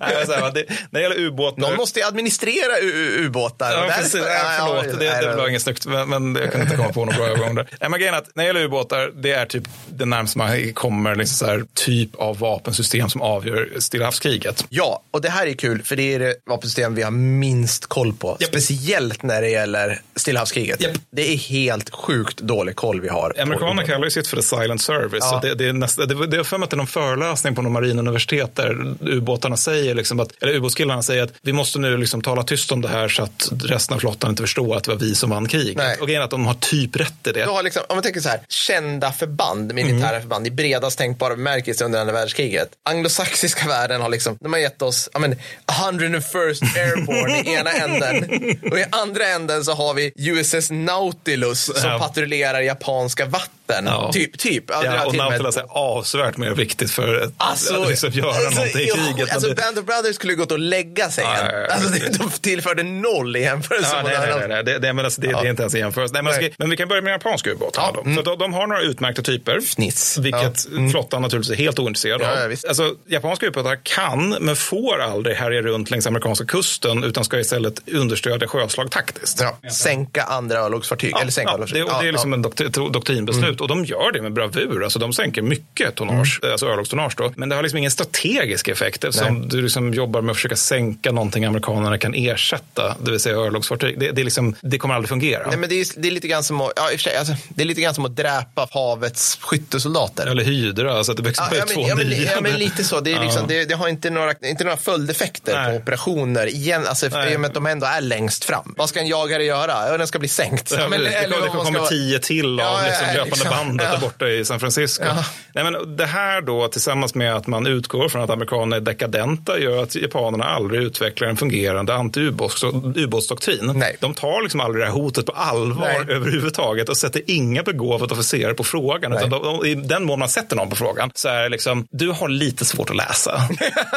Nej, 0.00 0.26
så 0.26 0.32
här, 0.32 0.40
va, 0.40 0.50
det, 0.50 0.64
när 0.90 1.00
det 1.00 1.02
gäller 1.02 1.20
ubåtar. 1.20 1.60
Någon 1.60 1.76
måste 1.76 2.00
ju 2.00 2.06
administrera 2.06 2.80
ubåtar. 3.18 3.72
Ja, 3.72 3.94
precis. 3.96 4.22
Förlåt, 4.58 5.00
det, 5.00 5.10
nej, 5.10 5.24
det 5.24 5.36
var 5.36 5.48
inget 5.48 5.62
snyggt, 5.62 5.86
men, 5.86 6.08
men 6.08 6.36
jag 6.42 6.50
kunde 6.50 6.64
inte 6.64 6.76
komma 6.76 6.92
på 6.92 7.04
någon 7.04 7.14
bra 7.14 7.26
övergång 7.26 7.54
där. 7.54 7.68
Nej, 7.80 7.90
men 7.90 8.00
grejen 8.00 8.14
att 8.14 8.30
när 8.34 8.44
det 8.44 8.46
gäller 8.46 8.64
ubåtar, 8.64 9.12
det 9.14 9.32
är 9.32 9.46
typ 9.46 9.64
det 9.88 10.04
närmaste 10.04 10.38
man 10.38 10.72
kommer 10.72 11.14
liksom 11.14 11.46
så 11.46 11.52
här, 11.52 11.64
typ 11.74 12.14
av 12.14 12.38
vapensystem 12.38 13.08
som 13.08 13.22
avgör 13.22 13.68
Stilla 13.78 14.04
havskriget. 14.04 14.64
Ja, 14.68 15.02
och 15.10 15.20
det 15.20 15.28
här 15.30 15.46
är 15.46 15.52
kul 15.52 15.82
för 15.82 15.96
det 15.96 16.14
är 16.14 16.18
det 16.18 16.34
vapensystem 16.46 16.94
vi 16.94 17.02
har 17.02 17.10
minst 17.10 17.86
koll 17.86 18.12
på. 18.12 18.36
Speciellt 18.40 19.22
när 19.22 19.42
det 19.42 19.48
gäller 19.48 20.00
Stillahavskriget. 20.16 20.80
Det 21.10 21.32
är 21.32 21.36
helt 21.36 21.94
sjukt 21.94 22.38
dålig 22.38 22.76
koll 22.76 23.00
vi 23.00 23.08
har. 23.08 23.34
Amerikanerna 23.38 23.86
kallar 23.86 24.04
ju 24.04 24.10
sitt 24.10 24.26
för 24.26 24.36
the 24.36 24.42
silent 24.42 24.82
service. 24.82 25.18
Ja. 25.20 25.40
Så 25.42 25.48
det, 25.48 25.54
det, 25.54 25.68
är 25.68 25.72
nästa, 25.72 26.06
det, 26.14 26.18
var- 26.18 26.26
det 26.26 26.44
för 26.44 26.58
mig 26.58 26.64
att 26.64 26.70
det 26.70 26.74
är 26.74 26.76
någon 26.78 26.86
föreläsning 26.86 27.54
på 27.54 27.62
någon 27.62 27.72
marinuniversitet 27.72 28.56
där 28.56 28.94
ubåtarna 29.00 29.56
säger, 29.56 29.94
liksom 29.94 30.20
att, 30.20 30.42
eller 30.42 30.52
ubåtskillarna 30.54 31.02
säger 31.02 31.22
att 31.22 31.32
vi 31.42 31.52
måste 31.52 31.78
nu 31.78 31.96
liksom 31.96 32.22
tala 32.22 32.42
tyst 32.42 32.72
om 32.72 32.80
det 32.80 32.88
här 32.88 33.08
så 33.08 33.22
att 33.22 33.48
resten 33.64 33.94
av 33.94 33.98
flottan 33.98 34.30
inte 34.30 34.42
förstår 34.42 34.76
att 34.76 34.84
det 34.84 34.90
var 34.90 34.98
vi 34.98 35.14
som 35.14 35.30
vann 35.30 35.48
kriget. 35.48 35.76
Nej. 35.76 35.96
Och 36.00 36.06
grejen 36.06 36.20
är 36.22 36.24
att 36.24 36.30
de 36.30 36.46
har 36.46 36.54
typ 36.54 36.96
rätt 36.96 37.26
i 37.26 37.32
det. 37.32 37.44
Du 37.44 37.50
har 37.50 37.62
liksom, 37.62 37.82
om 37.88 37.96
man 37.96 38.02
tänker 38.02 38.20
så 38.20 38.28
här, 38.28 38.40
kända 38.48 39.12
förband, 39.12 39.74
militära 39.74 40.08
Mm. 40.08 40.20
förband 40.22 40.46
i 40.46 40.50
bredast 40.50 40.98
tänkbara 40.98 41.36
bemärkelse 41.36 41.84
under 41.84 42.00
andra 42.00 42.12
världskriget. 42.12 42.68
Anglosaxiska 42.88 43.68
världen 43.68 44.00
har 44.00 44.08
liksom, 44.08 44.36
de 44.40 44.52
har 44.52 44.60
gett 44.60 44.82
oss, 44.82 45.08
ja 45.12 45.18
men, 45.18 45.36
101st 45.66 46.62
Airborne 46.76 47.38
i 47.50 47.54
ena 47.54 47.70
änden. 47.72 48.24
Och 48.72 48.78
i 48.78 48.84
andra 48.90 49.26
änden 49.28 49.64
så 49.64 49.72
har 49.72 49.94
vi 49.94 50.12
USS 50.16 50.70
Nautilus 50.70 51.64
som 51.64 51.98
patrullerar 51.98 52.60
japanska 52.60 53.26
vatten. 53.26 53.48
Ja. 53.86 54.10
Typ, 54.12 54.38
typ. 54.38 54.64
Ja, 54.68 54.84
Ja, 54.84 55.06
och 55.06 55.14
Nautilus 55.14 55.56
är 55.56 55.64
avsevärt 55.68 56.36
mer 56.36 56.50
viktigt 56.50 56.90
för 56.90 57.14
att 57.20 57.32
Alltså, 57.36 57.84
liksom 57.88 58.10
göra 58.12 58.28
alltså, 58.28 58.50
någonting 58.50 58.80
i 58.80 58.88
ja, 58.88 58.94
kriget. 58.94 59.32
Alltså, 59.34 59.48
det- 59.48 59.54
Band 59.54 59.78
of 59.78 59.84
Brothers 59.84 60.14
skulle 60.14 60.34
gått 60.34 60.52
och 60.52 60.58
lägga 60.58 61.10
sig 61.10 61.24
Ja, 61.24 61.36
ja, 61.52 61.58
ja. 61.58 61.74
Alltså, 61.74 62.18
de 62.18 62.30
tillförde 62.30 62.82
noll 62.82 63.36
i 63.36 63.40
jämförelse 63.40 63.90
Ja, 63.96 64.02
nej, 64.04 64.18
nej, 64.18 64.34
nej, 64.38 64.48
nej. 64.48 64.64
Det, 64.64 64.78
det, 64.78 64.92
men 64.92 65.04
alltså, 65.04 65.20
det, 65.20 65.28
det 65.28 65.34
är 65.34 65.46
inte 65.50 65.62
ens 65.62 65.74
en 65.74 65.80
jämförelse. 65.80 66.14
Nej, 66.14 66.22
men, 66.22 66.34
ska, 66.34 66.48
men 66.58 66.70
vi 66.70 66.76
kan 66.76 66.88
börja 66.88 67.02
med 67.02 67.12
japanska 67.12 67.50
ubåtar. 67.50 67.92
då. 67.94 68.14
Så 68.16 68.22
de, 68.22 68.38
de 68.38 68.52
har 68.52 68.66
några 68.66 68.82
utmärkta 68.82 69.22
typer. 69.22 69.60
Fniss. 69.60 70.18
Vilket 70.18 70.66
flottan 70.90 71.22
naturligtvis 71.22 71.58
är 71.58 71.62
helt 71.62 71.78
ointresserad 71.78 72.20
Ja, 72.22 72.26
ja, 72.38 72.44
av. 72.44 72.52
Alltså, 72.68 72.94
japanska 73.06 73.46
ubåtar 73.46 73.78
kan, 73.82 74.36
men 74.40 74.56
får 74.56 75.00
aldrig 75.00 75.36
härja 75.36 75.62
runt 75.62 75.90
längs 75.90 76.06
amerikanska 76.06 76.44
kusten 76.44 77.04
utan 77.04 77.24
ska 77.24 77.38
istället 77.40 77.88
understödja 77.92 78.48
sjöslag 78.48 78.90
taktiskt. 78.90 79.40
Ja. 79.62 79.70
Sänka 79.70 80.22
andra 80.22 80.58
örlogsfartyg. 80.58 81.14
eller 81.20 81.30
sänka 81.32 81.52
Ja, 81.58 81.66
det, 81.66 82.02
det 82.02 82.08
är 82.08 82.12
liksom 82.12 82.32
en 82.32 82.44
doktri- 82.46 82.92
doktrinbeslut 82.92 83.60
och 83.62 83.68
de 83.68 83.84
gör 83.84 84.12
det 84.12 84.22
med 84.22 84.32
bravur. 84.32 84.84
Alltså, 84.84 84.98
de 84.98 85.12
sänker 85.12 85.42
mycket 85.42 85.94
tonnage, 85.94 86.40
alltså 86.52 86.66
örlogstonnage. 86.66 87.12
Då. 87.16 87.32
Men 87.36 87.48
det 87.48 87.54
har 87.56 87.62
liksom 87.62 87.78
ingen 87.78 87.90
strategisk 87.90 88.68
effekt 88.68 89.04
eftersom 89.04 89.38
Nej. 89.38 89.48
du 89.48 89.62
liksom 89.62 89.94
jobbar 89.94 90.20
med 90.20 90.30
att 90.30 90.36
försöka 90.36 90.56
sänka 90.56 91.12
någonting 91.12 91.44
amerikanerna 91.44 91.98
kan 91.98 92.14
ersätta, 92.14 92.96
det 93.00 93.10
vill 93.10 93.20
säga 93.20 93.36
örlogsfartyg. 93.36 94.00
Det, 94.00 94.10
det, 94.10 94.24
liksom, 94.24 94.54
det 94.60 94.78
kommer 94.78 94.94
aldrig 94.94 95.08
fungera. 95.08 95.46
Nej, 95.48 95.56
men 95.58 95.68
det, 95.68 95.80
är, 95.80 95.86
det 95.96 96.08
är 96.08 96.12
lite 96.12 96.28
grann 96.28 96.42
som 96.44 96.60
att, 96.60 96.72
ja, 96.76 96.98
sig, 96.98 97.16
alltså, 97.16 97.34
det 97.48 97.62
är 97.62 97.66
lite 97.66 97.80
grann 97.80 97.94
som 97.94 98.04
att 98.04 98.16
dräpa 98.16 98.68
havets 98.70 99.38
skyttesoldater. 99.40 100.26
Eller 100.26 100.44
hydra, 100.44 100.94
alltså 100.96 101.12
att 101.12 101.16
det 101.18 101.22
växer 101.24 101.44
Ja, 101.50 101.64
på 101.74 101.80
ja, 101.80 101.94
men, 101.94 102.10
ja, 102.10 102.16
men, 102.16 102.22
ja, 102.24 102.40
men 102.40 102.52
lite 102.58 102.84
så. 102.84 103.00
Det, 103.00 103.12
är 103.12 103.20
liksom, 103.24 103.42
Ja. 103.42 103.46
det, 103.48 103.64
det 103.64 103.74
har 103.74 103.88
inte 103.88 104.10
några, 104.10 104.32
inte 104.42 104.64
några 104.64 104.76
följdeffekter 104.76 105.70
på 105.70 105.76
operationer. 105.76 106.46
Igen, 106.46 106.86
alltså, 106.86 107.08
Nej. 107.08 107.32
I 107.32 107.36
och 107.36 107.40
med 107.40 107.48
att 107.48 107.54
de 107.54 107.66
ändå 107.66 107.86
är 107.86 108.00
längst 108.00 108.44
fram. 108.44 108.74
Vad 108.76 108.88
ska 108.88 109.00
en 109.00 109.06
jagare 109.06 109.44
göra? 109.44 109.88
Ja, 109.88 109.98
den 109.98 110.06
ska 110.06 110.18
bli 110.18 110.28
sänkt. 110.28 110.72
Ja, 110.78 110.88
men, 110.88 111.00
det, 111.00 111.08
det, 111.08 111.14
eller 111.14 111.40
det 111.40 111.48
kommer 111.48 111.78
ska- 111.78 111.86
tio 111.88 112.18
till 112.18 112.60
av 112.60 112.66
ja, 112.66 112.80
liksom, 112.86 113.06
löpande 113.14 113.41
liksom, 113.50 113.66
bandet 113.66 113.86
ja. 113.86 113.92
där 113.92 114.00
borta 114.00 114.28
i 114.28 114.44
San 114.44 114.60
Francisco. 114.60 115.04
Ja. 115.04 115.24
Nej, 115.54 115.64
men 115.64 115.96
det 115.96 116.06
här 116.06 116.40
då 116.40 116.68
tillsammans 116.68 117.14
med 117.14 117.34
att 117.34 117.46
man 117.46 117.66
utgår 117.66 118.08
från 118.08 118.22
att 118.22 118.30
amerikanerna 118.30 118.76
är 118.76 118.80
dekadenta 118.80 119.58
gör 119.58 119.82
att 119.82 119.94
japanerna 119.94 120.44
aldrig 120.44 120.82
utvecklar 120.82 121.28
en 121.28 121.36
fungerande 121.36 121.92
anti-ubåtsdoktrin. 121.92 123.84
De 124.00 124.14
tar 124.14 124.42
liksom 124.42 124.60
aldrig 124.60 124.82
det 124.84 124.86
här 124.86 124.92
hotet 124.94 125.26
på 125.26 125.32
allvar 125.32 126.04
Nej. 126.06 126.16
överhuvudtaget 126.16 126.88
och 126.88 126.96
sätter 126.96 127.22
inga 127.26 127.62
begåvade 127.62 128.14
officerare 128.14 128.54
på 128.54 128.64
frågan. 128.64 129.12
Utan 129.12 129.30
de, 129.30 129.42
de, 129.42 129.66
I 129.66 129.74
den 129.74 130.04
mån 130.04 130.18
man 130.18 130.28
sätter 130.28 130.56
någon 130.56 130.70
på 130.70 130.76
frågan 130.76 131.10
så 131.14 131.28
är 131.28 131.42
det 131.42 131.48
liksom, 131.48 131.86
du 131.90 132.08
har 132.10 132.28
lite 132.28 132.64
svårt 132.64 132.90
att 132.90 132.96
läsa. 132.96 133.40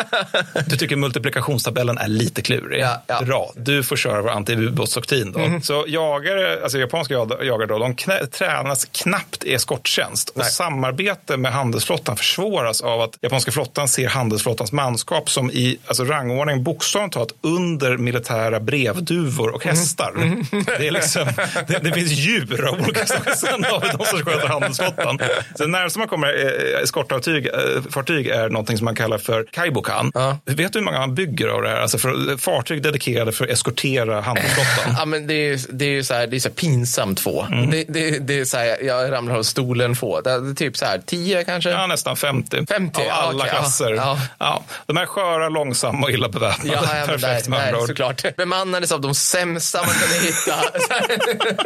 du 0.68 0.78
tycker 0.78 0.96
multiplikationstabellen 0.96 1.98
är 1.98 2.08
lite 2.08 2.42
klurig. 2.42 2.82
Ja, 2.82 3.04
ja. 3.08 3.22
Bra, 3.26 3.52
du 3.56 3.84
får 3.84 3.96
köra 3.96 4.22
vår 4.22 4.30
anti-ubåtsdoktrin 4.30 5.32
då. 5.34 5.40
Mhm. 5.40 5.62
Så 5.62 5.86
jagare, 5.88 6.64
alltså 6.64 6.78
japanska 6.78 7.14
jag- 7.14 7.46
jagare 7.46 7.68
då, 7.68 7.80
de 7.80 7.96
knä, 7.96 8.26
tränas 8.28 8.86
knappt 8.86 9.35
i 9.44 9.54
eskorttjänst. 9.54 10.30
Och 10.30 10.46
samarbete 10.46 11.38
med 11.38 11.52
handelsflottan 11.52 12.18
försvåras 12.18 12.82
av 12.82 13.02
att 13.02 13.18
japanska 13.22 13.52
flottan 13.52 13.88
ser 13.88 14.08
handelsflottans 14.08 14.72
manskap 14.72 15.30
som 15.30 15.52
i 15.52 15.78
alltså 15.88 16.04
rangordning 16.04 16.64
bokstavligt 16.64 17.14
talat 17.14 17.32
under 17.42 17.98
militära 17.98 18.60
brevduvor 18.60 19.50
och 19.50 19.66
hästar. 19.66 20.14
Det, 20.78 20.88
är 20.88 20.92
liksom, 20.92 21.26
det, 21.68 21.80
det 21.84 21.92
finns 21.92 22.12
djur 22.12 22.68
av 22.68 22.74
olika 22.74 23.06
slag. 23.06 23.38
Sen 23.38 23.64
har 23.64 23.82
vi 23.82 23.88
de 23.98 24.06
som 24.06 24.20
sköter 24.20 24.48
handelsflottan. 24.48 25.20
Så 25.56 25.68
närmast 25.68 25.98
man 25.98 26.08
kommer 26.08 26.28
eh, 26.28 26.84
eskortfartyg 26.84 27.48
eh, 27.48 27.82
fartyg 27.90 28.28
är 28.28 28.50
någonting 28.50 28.78
som 28.78 28.86
man 28.86 28.96
kallar 28.96 29.18
för 29.18 29.46
kaibokan. 29.52 30.12
Vet 30.46 30.74
du 30.74 30.80
hur 30.80 30.86
många 30.86 31.00
man 31.00 31.16
bygger 31.16 31.48
av 31.48 31.62
det 31.62 31.70
här? 31.70 31.76
Alltså 31.76 31.98
för, 31.98 32.38
fartyg 32.38 32.82
dedikerade 32.82 33.32
för 33.32 33.46
att 33.46 33.52
eskortera 33.52 34.22
handelsflottan. 34.22 34.96
Ja, 34.98 35.06
men 35.06 35.28
det 35.28 35.34
är 35.34 35.60
det 35.70 35.86
är 35.86 35.90
ju 35.90 36.04
så 36.04 36.14
här, 36.14 36.28
det 36.28 36.36
är 36.36 36.40
så 36.40 36.50
pinsamt 36.50 37.20
få. 37.20 37.42
Mm. 37.52 37.72
Det, 37.72 37.86
det, 37.88 38.20
det 38.20 38.40
är 38.40 38.46
så 38.46 38.58
här, 38.58 38.78
jag 38.84 39.06
ramlar 39.26 39.40
av 39.40 39.44
stolen 39.44 39.96
få. 39.96 40.22
Det 40.22 40.30
är 40.32 40.54
typ 40.56 40.78
så 40.78 40.86
här, 40.86 41.02
tio 41.06 41.44
kanske? 41.44 41.70
Ja, 41.70 41.88
nästan 41.88 42.16
50. 42.16 42.66
50, 42.66 43.02
av 43.02 43.08
ja, 43.08 43.14
alla 43.14 43.48
ja. 43.48 43.54
klasser. 43.54 43.92
Ja. 43.94 44.20
Ja. 44.38 44.64
De 44.86 44.98
är 44.98 45.06
sköra, 45.06 45.50
långsamma 45.50 46.06
och 46.06 46.12
illa 46.12 46.30
beväpnade. 46.30 46.80
Ja, 46.84 46.98
ja, 47.00 47.06
Perfekt 47.08 47.48
med 47.48 47.60
andra 47.60 47.80
ord. 47.82 47.88
såklart. 47.88 48.36
Bemannades 48.38 48.92
av 48.92 49.02
de 49.02 49.16
sämsta 49.16 49.78
man 49.86 49.90
kunde 49.96 50.26
hitta. 50.26 50.56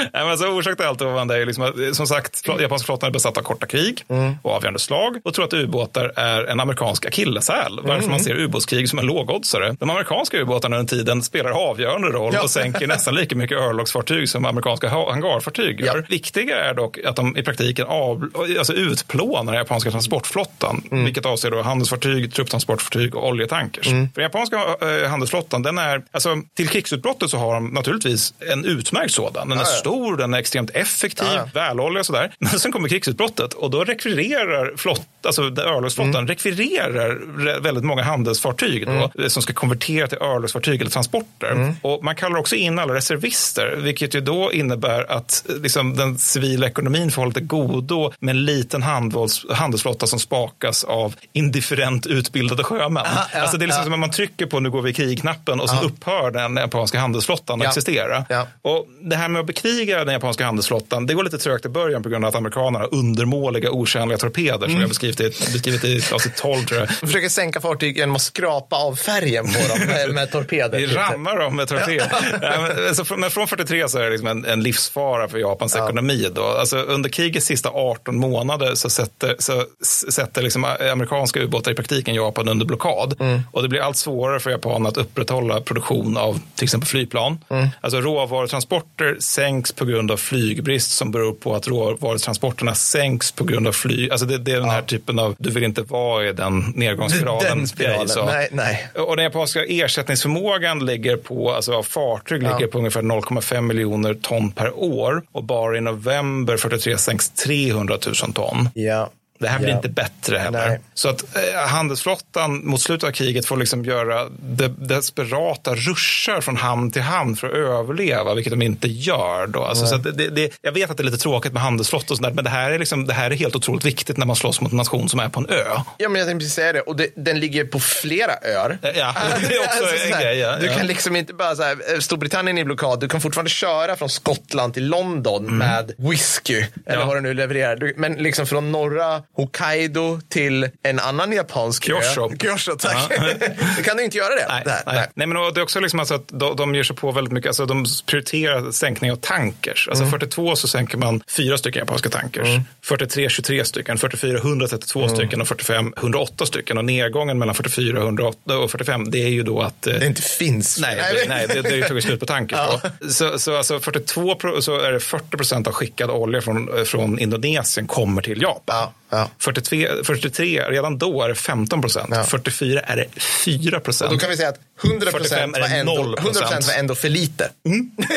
Nej, 0.00 0.08
men 0.12 0.28
alltså, 0.28 0.46
orsak 0.46 0.76
till 0.76 0.86
allt 0.86 0.98
det 0.98 1.04
är 1.36 1.46
liksom 1.46 1.64
att, 1.64 1.96
som 1.96 2.06
sagt, 2.06 2.48
japanska 2.60 2.86
flottan 2.86 3.08
är 3.08 3.12
besatt 3.12 3.38
av 3.38 3.42
korta 3.42 3.66
krig 3.66 4.02
Mm. 4.08 4.34
och 4.42 4.52
avgörande 4.52 4.78
slag 4.80 5.16
och 5.24 5.34
tror 5.34 5.44
att 5.44 5.52
ubåtar 5.52 6.12
är 6.16 6.44
en 6.44 6.60
amerikansk 6.60 7.06
akilleshäl. 7.06 7.80
Varför 7.82 7.94
Mm. 7.98 8.10
man 8.10 8.20
ser 8.20 8.34
ubåtskrig 8.34 8.88
som 8.88 8.98
en 8.98 9.06
lågoddsare. 9.06 9.76
De 9.80 9.90
amerikanska 9.90 10.38
ubåtarna 10.38 10.76
under 10.78 10.96
tiden 10.96 11.22
spelar 11.22 11.50
avgörande 11.50 12.08
roll 12.08 12.32
Ja. 12.34 12.42
och 12.42 12.50
sänker 12.50 12.86
nästan 12.86 13.14
lika 13.14 13.36
mycket 13.36 13.58
örlogsfartyg 13.58 14.28
som 14.28 14.44
amerikanska 14.44 14.88
ha- 14.88 15.10
hangarfartyg 15.10 15.80
gör. 15.80 16.06
Viktiga 16.08 16.55
är 16.56 16.74
dock 16.74 16.98
att 17.04 17.16
de 17.16 17.36
i 17.36 17.42
praktiken 17.42 17.86
av, 17.86 18.30
alltså 18.58 18.72
utplånar 18.72 19.52
den 19.52 19.54
japanska 19.54 19.90
transportflottan, 19.90 20.82
Mm. 20.90 21.04
vilket 21.04 21.26
avser 21.26 21.50
då 21.50 21.62
handelsfartyg, 21.62 22.34
trupptransportfartyg 22.34 23.14
och 23.14 23.28
oljetankers. 23.28 23.86
För 23.86 23.92
den 24.14 24.22
japanska 24.22 24.56
eh, 24.56 25.08
handelsflottan, 25.10 25.62
den 25.62 25.78
är, 25.78 26.02
alltså, 26.12 26.36
till 26.56 26.68
krigsutbrottet 26.68 27.30
så 27.30 27.36
har 27.38 27.54
de 27.54 27.66
naturligtvis 27.68 28.34
en 28.52 28.64
utmärkt 28.64 29.12
sådan. 29.14 29.48
Den 29.48 29.58
är 29.58 29.62
Ja, 29.62 29.70
ja. 29.70 29.76
stor, 29.76 30.16
den 30.16 30.34
är 30.34 30.38
extremt 30.38 30.70
effektiv, 30.70 31.26
Ja, 31.34 31.48
väloljig 31.54 32.00
och 32.00 32.06
sådär. 32.06 32.34
Men 32.38 32.58
sen 32.58 32.72
kommer 32.72 32.88
krigsutbrottet 32.88 33.54
och 33.54 33.70
då 33.70 33.84
rekvirerar 33.84 34.72
flott, 34.76 35.06
alltså 35.26 35.42
örlogsflottan 35.42 36.14
Mm. 36.14 36.26
rekvirerar 36.26 37.10
re- 37.38 37.60
väldigt 37.62 37.84
många 37.84 38.02
handelsfartyg 38.02 38.86
då, 38.86 39.10
eh, 39.22 39.28
som 39.28 39.42
ska 39.42 39.52
konvertera 39.52 40.06
till 40.08 40.18
örlogsfartyg 40.18 40.80
eller 40.80 40.90
transporter. 40.90 41.50
Mm. 41.52 41.74
Och 41.82 42.04
man 42.04 42.14
kallar 42.16 42.36
också 42.38 42.56
in 42.56 42.78
alla 42.78 42.94
reservister, 42.94 43.76
vilket 43.76 44.14
ju 44.14 44.20
då 44.20 44.52
innebär 44.52 45.10
att 45.12 45.44
eh, 45.48 45.56
liksom, 45.56 45.96
den 45.96 46.18
civila 46.18 46.45
ekonomin 46.54 47.10
får 47.10 47.22
ha 47.22 47.26
lite 47.28 47.40
godo 47.40 48.12
med 48.20 48.32
en 48.36 48.44
liten 48.44 48.82
handels, 48.82 49.46
handelsflotta 49.50 50.06
som 50.06 50.18
spakas 50.18 50.84
av 50.84 51.14
indifferent 51.32 52.06
utbildade 52.06 52.64
sjömän. 52.64 53.02
Aha, 53.06 53.24
ja, 53.34 53.40
alltså 53.40 53.56
det 53.56 53.64
är 53.64 53.66
liksom 53.66 53.80
ja. 53.80 53.84
som 53.84 53.92
att 53.92 53.98
man 54.00 54.10
trycker 54.10 54.46
på 54.46 54.60
nu 54.60 54.70
går 54.70 54.82
vi 54.82 54.90
i 54.90 54.94
krig-knappen 54.94 55.60
och 55.60 55.70
så 55.70 55.80
upphör 55.82 56.30
den 56.30 56.56
japanska 56.56 56.98
handelsflottan 56.98 57.60
att 57.60 57.64
Ja. 57.64 57.68
existera. 57.70 58.24
Ja. 58.28 58.46
Och 58.62 58.86
det 59.02 59.16
här 59.16 59.28
med 59.28 59.40
att 59.40 59.46
bekriga 59.46 60.04
den 60.04 60.12
japanska 60.12 60.44
handelsflottan, 60.44 61.06
det 61.06 61.14
går 61.14 61.24
lite 61.24 61.38
trögt 61.38 61.66
i 61.66 61.68
början 61.68 62.02
på 62.02 62.08
grund 62.08 62.24
av 62.24 62.28
att 62.28 62.34
amerikanerna 62.34 62.78
har 62.78 62.94
undermåliga, 62.94 63.70
otjänliga 63.70 64.18
torpeder 64.18 64.52
som 64.58 64.64
Mm. 64.64 64.74
jag 64.76 64.82
har 64.82 64.88
beskrivit 64.88 65.20
i, 65.20 65.28
beskrivit 65.52 65.84
i 65.84 66.02
avsnitt 66.14 66.36
12 66.36 66.64
tror 66.64 66.80
jag. 66.80 66.88
De 67.00 67.06
försöker 67.06 67.28
sänka 67.28 67.60
fartyg 67.60 67.96
genom 67.98 68.16
att 68.16 68.22
skrapa 68.22 68.76
av 68.76 68.94
färgen 68.96 69.46
på 69.46 69.68
dem 69.68 69.86
med, 69.86 70.10
med 70.14 70.30
torpeder. 70.32 70.78
Vi 70.78 70.86
rammar 70.86 71.38
dem 71.38 71.56
med 71.56 71.68
torped. 71.68 72.02
Ja, 72.42 72.60
men, 72.60 72.86
alltså, 72.88 73.04
från- 73.04 73.20
men 73.20 73.30
från 73.30 73.48
43 73.48 73.88
så 73.88 73.98
är 73.98 74.04
det 74.04 74.10
liksom 74.10 74.28
en, 74.28 74.44
en 74.44 74.62
livsfara 74.62 75.28
för 75.28 75.38
Japans 75.38 75.74
Ja. 75.78 75.84
ekonomi. 75.84 76.28
Då. 76.36 76.42
Alltså, 76.42 76.76
under 76.78 77.08
krigets 77.10 77.46
sista 77.46 77.68
18 77.70 78.16
månader 78.16 78.74
så 78.74 78.90
sätter, 78.90 79.36
så 79.38 79.64
sätter 80.10 80.42
liksom 80.42 80.64
amerikanska 80.92 81.40
ubåtar 81.40 81.72
i 81.72 81.74
praktiken 81.74 82.14
Japan 82.14 82.48
under 82.48 82.66
blockad. 82.66 83.14
Mm. 83.20 83.40
Och 83.52 83.62
det 83.62 83.68
blir 83.68 83.80
allt 83.80 83.96
svårare 83.96 84.40
för 84.40 84.50
Japan 84.50 84.86
att 84.86 84.96
upprätthålla 84.96 85.60
produktion 85.60 86.16
av 86.16 86.40
till 86.54 86.64
exempel 86.64 86.88
flygplan. 86.88 87.38
Mm. 87.50 87.68
Alltså 87.80 88.00
råvarutransporter 88.00 89.16
sänks 89.20 89.72
på 89.72 89.84
grund 89.84 90.10
av 90.10 90.16
flygbrist 90.16 90.90
som 90.90 91.10
beror 91.10 91.32
på 91.32 91.54
att 91.54 91.68
råvarutransporterna 91.68 92.74
sänks 92.74 93.32
på 93.32 93.44
grund 93.44 93.68
av 93.68 93.72
flyg. 93.72 94.10
Alltså 94.10 94.26
det, 94.26 94.38
det 94.38 94.52
är 94.52 94.60
den 94.60 94.70
här 94.70 94.82
typen 94.82 95.18
av, 95.18 95.34
du 95.38 95.50
vill 95.50 95.64
inte 95.64 95.82
vara 95.82 96.28
i 96.28 96.32
den 96.32 96.72
nedgångsspiralen. 96.76 97.58
Den 97.58 97.68
spiralen. 97.68 98.08
så. 98.08 98.24
Nej, 98.24 98.48
nej. 98.52 98.88
Och 98.94 99.16
den 99.16 99.24
japanska 99.24 99.64
ersättningsförmågan 99.64 100.86
ligger 100.86 101.16
på, 101.16 101.52
alltså 101.52 101.72
av 101.72 101.82
fartyg 101.82 102.42
Ja. 102.42 102.56
ligger 102.56 102.66
på 102.72 102.78
ungefär 102.78 103.02
0,5 103.02 103.60
miljoner 103.60 104.14
ton 104.14 104.50
per 104.50 104.78
år. 104.78 105.22
Och 105.32 105.44
bara 105.44 105.76
i 105.76 105.80
november 105.80 106.25
43 106.46 106.98
sänks 106.98 107.30
300 107.30 107.98
000 108.22 108.32
ton. 108.32 108.68
Ja. 108.74 109.10
Det 109.38 109.48
här 109.48 109.58
blir 109.58 109.68
Ja. 109.68 109.76
inte 109.76 109.88
bättre 109.88 110.38
heller. 110.38 110.68
Nej. 110.68 110.80
Så 110.94 111.08
att 111.08 111.36
eh, 111.36 111.68
handelsflottan 111.68 112.66
mot 112.66 112.80
slutet 112.80 113.08
av 113.08 113.12
kriget 113.12 113.46
får 113.46 113.56
liksom 113.56 113.84
göra 113.84 114.28
de, 114.40 114.68
desperata 114.78 115.74
ruschar 115.74 116.40
från 116.40 116.56
hamn 116.56 116.90
till 116.90 117.02
hamn 117.02 117.36
för 117.36 117.46
att 117.48 117.54
överleva, 117.54 118.34
vilket 118.34 118.50
de 118.52 118.62
inte 118.62 118.88
gör. 118.88 119.46
Då. 119.46 119.62
Alltså, 119.64 119.84
Nej. 119.84 120.04
så 120.04 120.10
det, 120.10 120.28
det, 120.28 120.52
jag 120.62 120.72
vet 120.72 120.90
att 120.90 120.96
det 120.96 121.02
är 121.02 121.04
lite 121.04 121.16
tråkigt 121.18 121.52
med 121.52 121.62
handelsflott 121.62 122.10
och 122.10 122.16
sådär, 122.16 122.30
men 122.30 122.44
det 122.44 122.50
här, 122.50 122.70
är 122.70 122.78
liksom, 122.78 123.06
det 123.06 123.14
här 123.14 123.30
är 123.30 123.34
helt 123.34 123.56
otroligt 123.56 123.84
viktigt 123.84 124.16
när 124.16 124.26
man 124.26 124.36
slåss 124.36 124.60
mot 124.60 124.70
en 124.72 124.76
nation 124.76 125.08
som 125.08 125.20
är 125.20 125.28
på 125.28 125.40
en 125.40 125.46
ö. 125.48 125.64
Ja, 125.98 126.08
men 126.08 126.18
jag 126.18 126.28
tänkte 126.28 126.38
precis 126.44 126.54
säga 126.54 126.72
det. 126.72 126.80
Och 126.80 126.96
det, 126.96 127.08
den 127.16 127.40
ligger 127.40 127.64
på 127.64 127.80
flera 127.80 128.32
öar. 128.42 128.78
Ja, 128.82 128.90
det 129.48 129.54
är 129.54 129.60
också 129.60 129.78
Alltså, 129.84 130.06
en 130.14 130.20
grej. 130.20 130.38
Ja. 130.38 130.56
Du 130.60 130.66
Ja. 130.66 130.76
kan 130.76 130.86
liksom 130.86 131.16
inte 131.16 131.34
bara 131.34 131.56
så 131.56 131.62
här, 131.62 131.76
eh, 131.94 131.98
Storbritannien 132.00 132.58
är 132.58 132.62
i 132.62 132.64
blockad, 132.64 133.00
du 133.00 133.08
kan 133.08 133.20
fortfarande 133.20 133.50
köra 133.50 133.96
från 133.96 134.08
Skottland 134.08 134.74
till 134.74 134.86
London 134.88 135.58
med 135.58 135.92
whisky, 135.98 136.54
eller 136.56 136.66
Mm. 136.86 137.00
Ja. 137.00 137.06
vad 137.06 137.16
du 137.16 137.20
nu 137.20 137.34
levererar. 137.34 137.76
Du, 137.76 137.94
men 137.96 138.14
liksom 138.14 138.46
från 138.46 138.72
norra 138.72 139.22
Hokkaido 139.36 140.20
till 140.28 140.68
en 140.82 140.98
annan 140.98 141.32
japansk 141.32 141.84
Kyosho. 141.84 142.32
ö. 142.32 142.36
Kyosho, 142.40 142.76
tack. 142.78 143.10
du 143.76 143.82
kan 143.82 143.96
du 143.96 144.04
inte 144.04 144.16
göra 144.16 144.34
det? 144.34 144.46
Nej, 144.48 144.62
Där, 144.64 144.82
nej. 144.86 145.06
nej 145.14 145.26
men 145.26 145.54
det 145.54 145.60
är 145.60 145.62
också 145.62 145.80
liksom 145.80 146.00
alltså 146.00 146.14
att 146.14 146.28
de, 146.28 146.56
de 146.56 146.74
ger 146.74 146.82
sig 146.82 146.96
på 146.96 147.12
väldigt 147.12 147.32
mycket, 147.32 147.48
alltså 147.48 147.66
de 147.66 147.86
prioriterar 148.06 148.70
sänkning 148.70 149.12
av 149.12 149.16
tankers. 149.16 149.88
Alltså 149.88 150.06
42 150.06 150.56
så 150.56 150.68
sänker 150.68 150.98
man 150.98 151.22
fyra 151.28 151.58
stycken 151.58 151.80
japanska 151.80 152.08
tankers. 152.08 152.48
43 152.82 153.28
23 153.28 153.64
stycken, 153.64 153.98
44 153.98 154.38
132 154.38 155.08
stycken 155.08 155.40
och 155.40 155.48
45 155.48 155.94
108 155.96 156.46
stycken. 156.46 156.78
Och 156.78 156.84
nedgången 156.84 157.38
mellan 157.38 157.54
44 157.54 157.98
108 157.98 158.58
och 158.58 158.70
45 158.70 159.10
det 159.10 159.18
är 159.22 159.28
ju 159.28 159.42
då 159.42 159.60
att 159.60 159.82
Det 159.82 160.06
inte 160.06 160.22
finns. 160.22 160.78
Nej, 160.80 160.96
det, 160.96 161.28
nej 161.28 161.46
det, 161.48 161.62
det 161.62 161.88
tog 161.88 162.02
slut 162.02 162.20
på 162.20 162.26
tankers 162.26 162.58
då. 163.00 163.08
Så, 163.08 163.38
så 163.38 163.56
alltså 163.56 163.80
42 163.80 164.34
pro, 164.34 164.62
så 164.62 164.78
är 164.80 164.92
det 164.92 165.00
40 165.00 165.36
procent 165.36 165.66
av 165.66 165.72
skickad 165.72 166.10
olja 166.10 166.40
från, 166.40 166.86
från 166.86 167.18
Indonesien 167.18 167.86
kommer 167.86 168.22
till 168.22 168.42
Japan. 168.42 168.76
Ja, 168.76 168.92
ja. 169.10 169.30
43, 169.38 169.88
43, 170.04 170.60
redan 170.68 170.98
då 170.98 171.22
är 171.22 171.28
det 171.28 171.34
15 171.34 171.80
procent. 171.80 172.14
44 172.28 172.80
är 172.80 172.96
det 172.96 173.20
4 173.20 173.80
procent. 173.80 174.10
Då 174.12 174.18
kan 174.18 174.30
vi 174.30 174.36
säga 174.36 174.48
att 174.48 174.58
100 174.84 175.10
45 175.10 175.54
är 175.54 175.60
var, 175.60 175.68
ändå, 175.68 175.92
0%. 175.92 176.18
100 176.18 176.40
var 176.66 176.78
ändå 176.78 176.94
för 176.94 177.08
lite. 177.08 177.50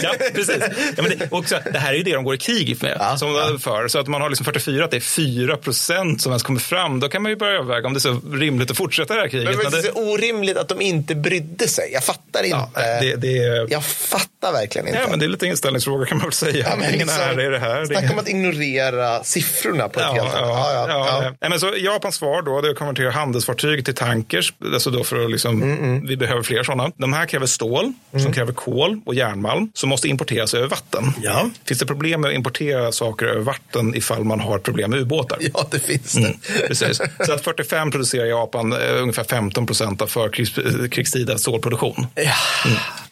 Ja, 0.03 0.13
precis. 0.33 0.55
Ja, 0.97 1.03
men 1.03 1.17
det, 1.17 1.31
också, 1.31 1.59
det 1.73 1.79
här 1.79 1.93
är 1.93 1.97
ju 1.97 2.03
det 2.03 2.13
de 2.13 2.23
går 2.23 2.35
i 2.35 2.37
krig 2.37 2.83
med. 2.83 3.19
som 3.19 3.59
för. 3.59 3.87
Så 3.87 3.99
att 3.99 4.07
man 4.07 4.21
har 4.21 4.29
liksom 4.29 4.45
44, 4.45 4.85
att 4.85 4.91
det 4.91 4.97
är 4.97 5.01
4 5.01 5.57
procent 5.57 6.21
som 6.21 6.31
ens 6.31 6.43
kommer 6.43 6.59
fram. 6.59 6.99
Då 6.99 7.09
kan 7.09 7.21
man 7.21 7.31
ju 7.31 7.35
börja 7.35 7.53
överväga 7.53 7.87
om 7.87 7.93
det 7.93 7.97
är 7.97 7.99
så 7.99 8.21
rimligt 8.33 8.71
att 8.71 8.77
fortsätta 8.77 9.13
det 9.15 9.21
här 9.21 9.27
kriget. 9.27 9.45
Men 9.45 9.57
det 9.57 9.63
Men 9.63 9.73
är 9.79 9.81
det, 9.83 9.93
så 9.93 10.11
orimligt 10.13 10.57
att 10.57 10.67
de 10.69 10.81
inte 10.81 11.15
brydde 11.15 11.67
sig. 11.67 11.89
Jag 11.93 12.03
fattar 12.03 12.43
inte. 12.43 12.67
ja, 12.73 12.81
det, 13.01 13.15
det, 13.15 13.27
Jag 13.69 13.83
fattar 13.83 14.51
verkligen 14.51 14.87
inte. 14.87 14.99
ja, 14.99 15.07
men 15.09 15.19
det 15.19 15.25
är 15.25 15.29
lite 15.29 15.45
inställningsfråga 15.47 16.05
kan 16.05 16.17
man 16.17 16.25
väl 16.27 16.33
säga. 16.33 16.67
Ja, 16.69 16.75
men 16.75 16.85
Ingen 16.93 17.07
liksom, 17.07 17.39
är 17.39 17.51
det 17.51 17.59
här. 17.59 17.75
Är 17.75 17.85
Snacka 17.85 18.13
om 18.13 18.19
att 18.19 18.29
ignorera 18.29 19.23
siffrorna 19.23 19.89
på 19.89 19.99
ett 19.99 20.05
Ja, 20.05 20.13
helt 20.23 20.35
annat 20.35 20.57
ja, 20.89 21.23
ja. 21.23 21.33
Nej, 21.41 21.49
men 21.49 21.59
så 21.59 21.73
Japans 21.77 22.15
svar 22.15 22.41
då, 22.41 22.61
det 22.61 22.67
är 22.67 22.71
att 22.71 22.77
konvertera 22.77 23.11
handelsfartyg 23.11 23.85
till 23.85 23.95
tankers. 23.95 24.53
Alltså 24.73 24.89
då 24.91 25.03
för 25.03 25.25
att 25.25 25.31
liksom, 25.31 25.63
Mm, 25.63 26.05
Vi 26.05 26.17
behöver 26.17 26.43
fler 26.43 26.63
sådana. 26.63 26.91
De 26.97 27.13
här 27.13 27.25
kräver 27.25 27.45
stål, 27.45 27.93
som 28.11 28.33
kräver 28.33 28.53
kol 28.53 29.01
och 29.05 29.15
järnmalm, 29.15 29.71
som 29.73 29.89
måste 29.89 30.07
importeras 30.07 30.53
över 30.53 30.67
vatten. 30.67 31.13
Ja. 31.21 31.49
Finns 31.65 31.79
det 31.79 31.85
problem 31.85 32.21
med 32.21 32.29
att 32.29 32.35
importera 32.35 32.91
saker 32.91 33.25
över 33.25 33.41
vatten 33.41 33.95
ifall 33.95 34.23
man 34.23 34.39
har 34.39 34.59
problem 34.59 34.89
med 34.91 34.99
ubåtar? 34.99 35.37
Ja, 35.53 35.67
det 35.71 35.79
finns 35.79 36.13
det. 36.13 36.19
Mm, 36.19 36.37
precis. 36.67 37.01
Så 37.25 37.33
att 37.33 37.43
45 37.43 37.91
producerar 37.91 38.25
Japan 38.25 38.73
eh, 38.73 39.01
ungefär 39.01 39.23
15 39.23 39.65
procent 39.65 40.01
av 40.01 40.07
förkrigstida 40.07 41.37
stålproduktion. 41.37 42.07
Ja. 42.15 42.33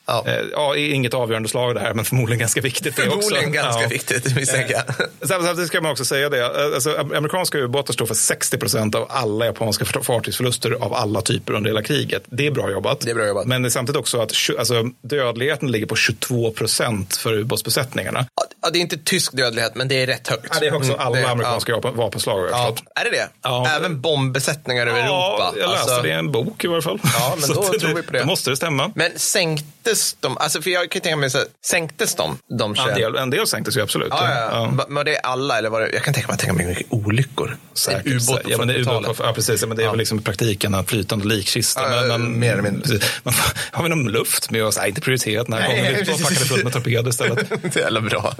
Ja. 0.07 0.23
Eh, 0.27 0.33
Ja, 0.51 0.75
inget 0.75 1.13
avgörande 1.13 1.49
slag 1.49 1.75
det 1.75 1.81
här, 1.81 1.93
men 1.93 2.05
förmodligen 2.05 2.39
ganska 2.39 2.61
viktigt. 2.61 2.95
Det 2.95 3.01
också. 3.07 3.11
Förmodligen 3.11 3.51
ganska 3.51 3.81
Ja. 3.81 3.87
viktigt, 3.87 4.35
misstänker 4.35 4.73
jag. 4.73 4.83
Sam- 5.29 5.43
Samtidigt 5.43 5.67
ska 5.67 5.81
man 5.81 5.91
också 5.91 6.05
säga 6.05 6.29
det. 6.29 6.39
eh, 6.41 6.75
Alltså, 6.75 6.97
amerikanska 7.15 7.57
ubåtar 7.57 7.93
står 7.93 8.05
för 8.05 8.13
60 8.15 8.57
procent 8.57 8.95
av 8.95 9.05
alla 9.09 9.45
japanska 9.45 9.85
fart- 9.85 10.05
fartygsförluster 10.05 10.71
av 10.71 10.93
alla 10.93 11.21
typer 11.21 11.53
under 11.53 11.69
hela 11.69 11.81
kriget. 11.83 12.23
Det 12.25 12.47
är 12.47 12.51
bra 12.51 12.71
jobbat. 12.71 12.99
Det 13.01 13.11
är 13.11 13.15
bra 13.15 13.27
jobbat. 13.27 13.45
Men 13.45 13.61
det 13.61 13.67
är 13.67 13.69
samtidigt 13.69 13.99
också 13.99 14.21
att 14.21 14.33
alltså, 14.59 14.83
dödligheten 15.01 15.71
ligger 15.71 15.85
på 15.85 15.95
22 15.95 16.51
procent 16.51 17.15
för 17.15 17.33
ubåtsbesättningarna. 17.33 18.25
Ja, 18.61 18.69
det 18.69 18.79
är 18.79 18.81
inte 18.81 18.97
tysk 18.97 19.37
dödlighet, 19.37 19.75
men 19.75 19.87
det 19.87 20.01
är 20.03 20.07
rätt 20.07 20.27
högt. 20.27 20.47
Ja, 20.53 20.59
det 20.59 20.67
är 20.67 20.75
också 20.75 20.93
Mm, 20.93 21.05
alla 21.07 21.15
det- 21.15 21.27
amerikanska 21.29 21.73
vapen- 21.75 21.95
vapenslag. 21.95 22.47
Ja. 22.51 22.75
Är 22.95 23.03
det 23.03 23.09
det? 23.11 23.29
Ja. 23.43 23.67
Även 23.75 24.01
bombbesättningar 24.01 24.87
över 24.87 24.99
Ja, 24.99 25.05
Europa? 25.05 25.59
jag 25.59 25.69
läste 25.69 25.81
Alltså- 25.83 26.01
det 26.01 26.09
i 26.09 26.11
en 26.11 26.31
bok 26.31 26.63
i 26.63 26.67
varje 26.67 26.81
fall. 26.81 26.99
Ja, 27.03 27.35
men 27.39 27.49
då 27.55 27.63
tror 27.63 27.93
vi 27.95 28.01
på 28.03 28.11
det. 28.11 28.19
Då 28.19 28.25
måste 28.25 28.49
det 28.49 28.55
stämma. 28.55 28.91
Men 28.95 29.11
sänktes 29.97 30.17
de, 30.19 30.37
alltså 30.37 30.61
för 30.61 30.69
jag 30.69 30.89
kan 30.91 31.01
tänka 31.01 31.17
mig 31.17 31.29
så 31.29 31.37
här, 31.37 31.47
sänktes 31.65 32.15
de? 32.15 32.37
de 32.59 32.71
En 32.71 32.75
21? 32.75 32.95
del, 32.95 33.15
en 33.15 33.29
del 33.29 33.47
sänktes 33.47 33.77
ju 33.77 33.81
absolut. 33.81 34.07
Ja, 34.11 34.29
ja, 34.31 34.49
ja. 34.51 34.69
Va- 34.73 34.85
Var 34.89 35.03
det 35.03 35.17
alla 35.19 35.57
eller 35.57 35.69
var 35.69 35.81
det, 35.81 35.89
jag 35.93 36.03
kan 36.03 36.13
tänka 36.13 36.27
mig, 36.29 36.37
tänka 36.37 36.53
mig 36.53 36.65
mycket 36.67 36.87
olyckor. 36.89 37.57
Säkert. 37.73 38.05
En 38.05 38.11
ubåt 38.11 38.43
på 38.43 38.51
ja, 38.51 38.57
men 38.57 38.67
det 38.67 38.73
är 38.73 38.79
ubåt 38.79 38.93
40-talet. 38.93 39.17
på, 39.17 39.23
ja, 39.23 39.33
precis. 39.33 39.65
Men 39.65 39.77
det 39.77 39.83
är 39.83 39.89
väl 39.89 39.97
liksom 39.97 40.19
i 40.19 40.21
praktiken 40.21 40.73
en 40.73 40.85
flytande 40.85 41.25
likkista. 41.27 41.81
Ja, 41.81 42.01
men, 42.01 42.07
men, 42.21 42.39
mer 42.39 42.51
eller 42.53 42.63
mindre. 42.63 42.99
Man, 43.23 43.33
har 43.71 43.83
vi 43.83 43.89
någon 43.89 44.11
luft 44.11 44.51
med 44.51 44.65
oss? 44.65 44.77
Nej, 44.77 44.89
inte 44.89 45.01
prioriterat. 45.01 45.47
Nej, 45.47 45.59
Nej, 45.81 46.05
kommer 46.05 46.17
vi 46.17 46.23
packade 46.23 46.45
fullt 46.45 46.63
med 46.63 46.73
torpeder 46.73 47.09
istället. 47.09 47.49
det 47.61 47.75
är 47.75 47.79
jävla 47.83 48.01
bra. 48.01 48.35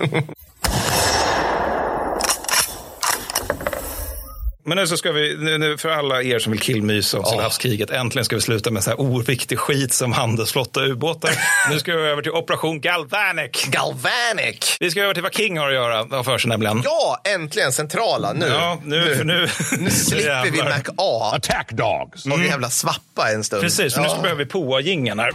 Men 4.68 4.78
nu 4.78 4.88
så 4.88 4.98
ska 4.98 5.12
vi, 5.12 5.38
nu, 5.38 5.58
nu 5.58 5.78
för 5.78 5.90
alla 5.90 6.22
er 6.24 6.40
som 6.40 6.52
vill 6.52 6.62
killmysa 6.62 7.18
om 7.20 7.26
Stilla 7.26 7.44
havskriget, 7.44 7.90
äntligen 7.90 8.26
ska 8.26 8.36
vi 8.36 8.42
sluta 8.42 8.72
med 8.72 8.84
så 8.84 8.90
här 8.90 9.02
oviktig 9.02 9.60
skit 9.60 9.94
som 9.94 10.12
handelsflotta 10.14 10.80
och 10.80 10.88
ubåtar. 10.88 11.32
nu 11.72 11.80
ska 11.80 11.96
vi 11.96 12.02
över 12.04 12.22
till 12.22 12.32
Operation 12.32 12.82
Galvanic. 12.82 13.66
Galvanic! 13.68 14.78
Vi 14.80 14.92
ska 14.92 15.02
över 15.02 15.14
till 15.14 15.24
vad 15.24 15.34
King 15.34 15.58
har 15.58 15.68
att 15.68 15.74
göra, 15.74 16.24
för 16.24 16.38
sig 16.38 16.50
nämligen. 16.50 16.82
Ja, 16.84 17.22
äntligen 17.36 17.72
centrala 17.72 18.34
nu. 18.34 18.48
Ja, 18.48 18.82
nu, 18.84 19.16
för 19.16 19.24
nu, 19.24 19.48
Nu 19.80 19.90
slipper 19.92 20.52
vi. 20.52 20.64
Mac 20.64 20.94
A 20.98 21.32
Attack 21.36 21.72
dogs. 21.72 22.26
och 22.26 22.44
jävla 22.44 22.70
svappa 22.70 23.32
en 23.34 23.44
stund. 23.44 23.62
Precis, 23.62 23.94
för 23.94 24.02
nu 24.02 24.08
Ja. 24.08 24.16
så 24.16 24.22
behöver 24.22 24.44
vi 24.44 24.50
poa-jingeln 24.50 25.20
här. 25.20 25.32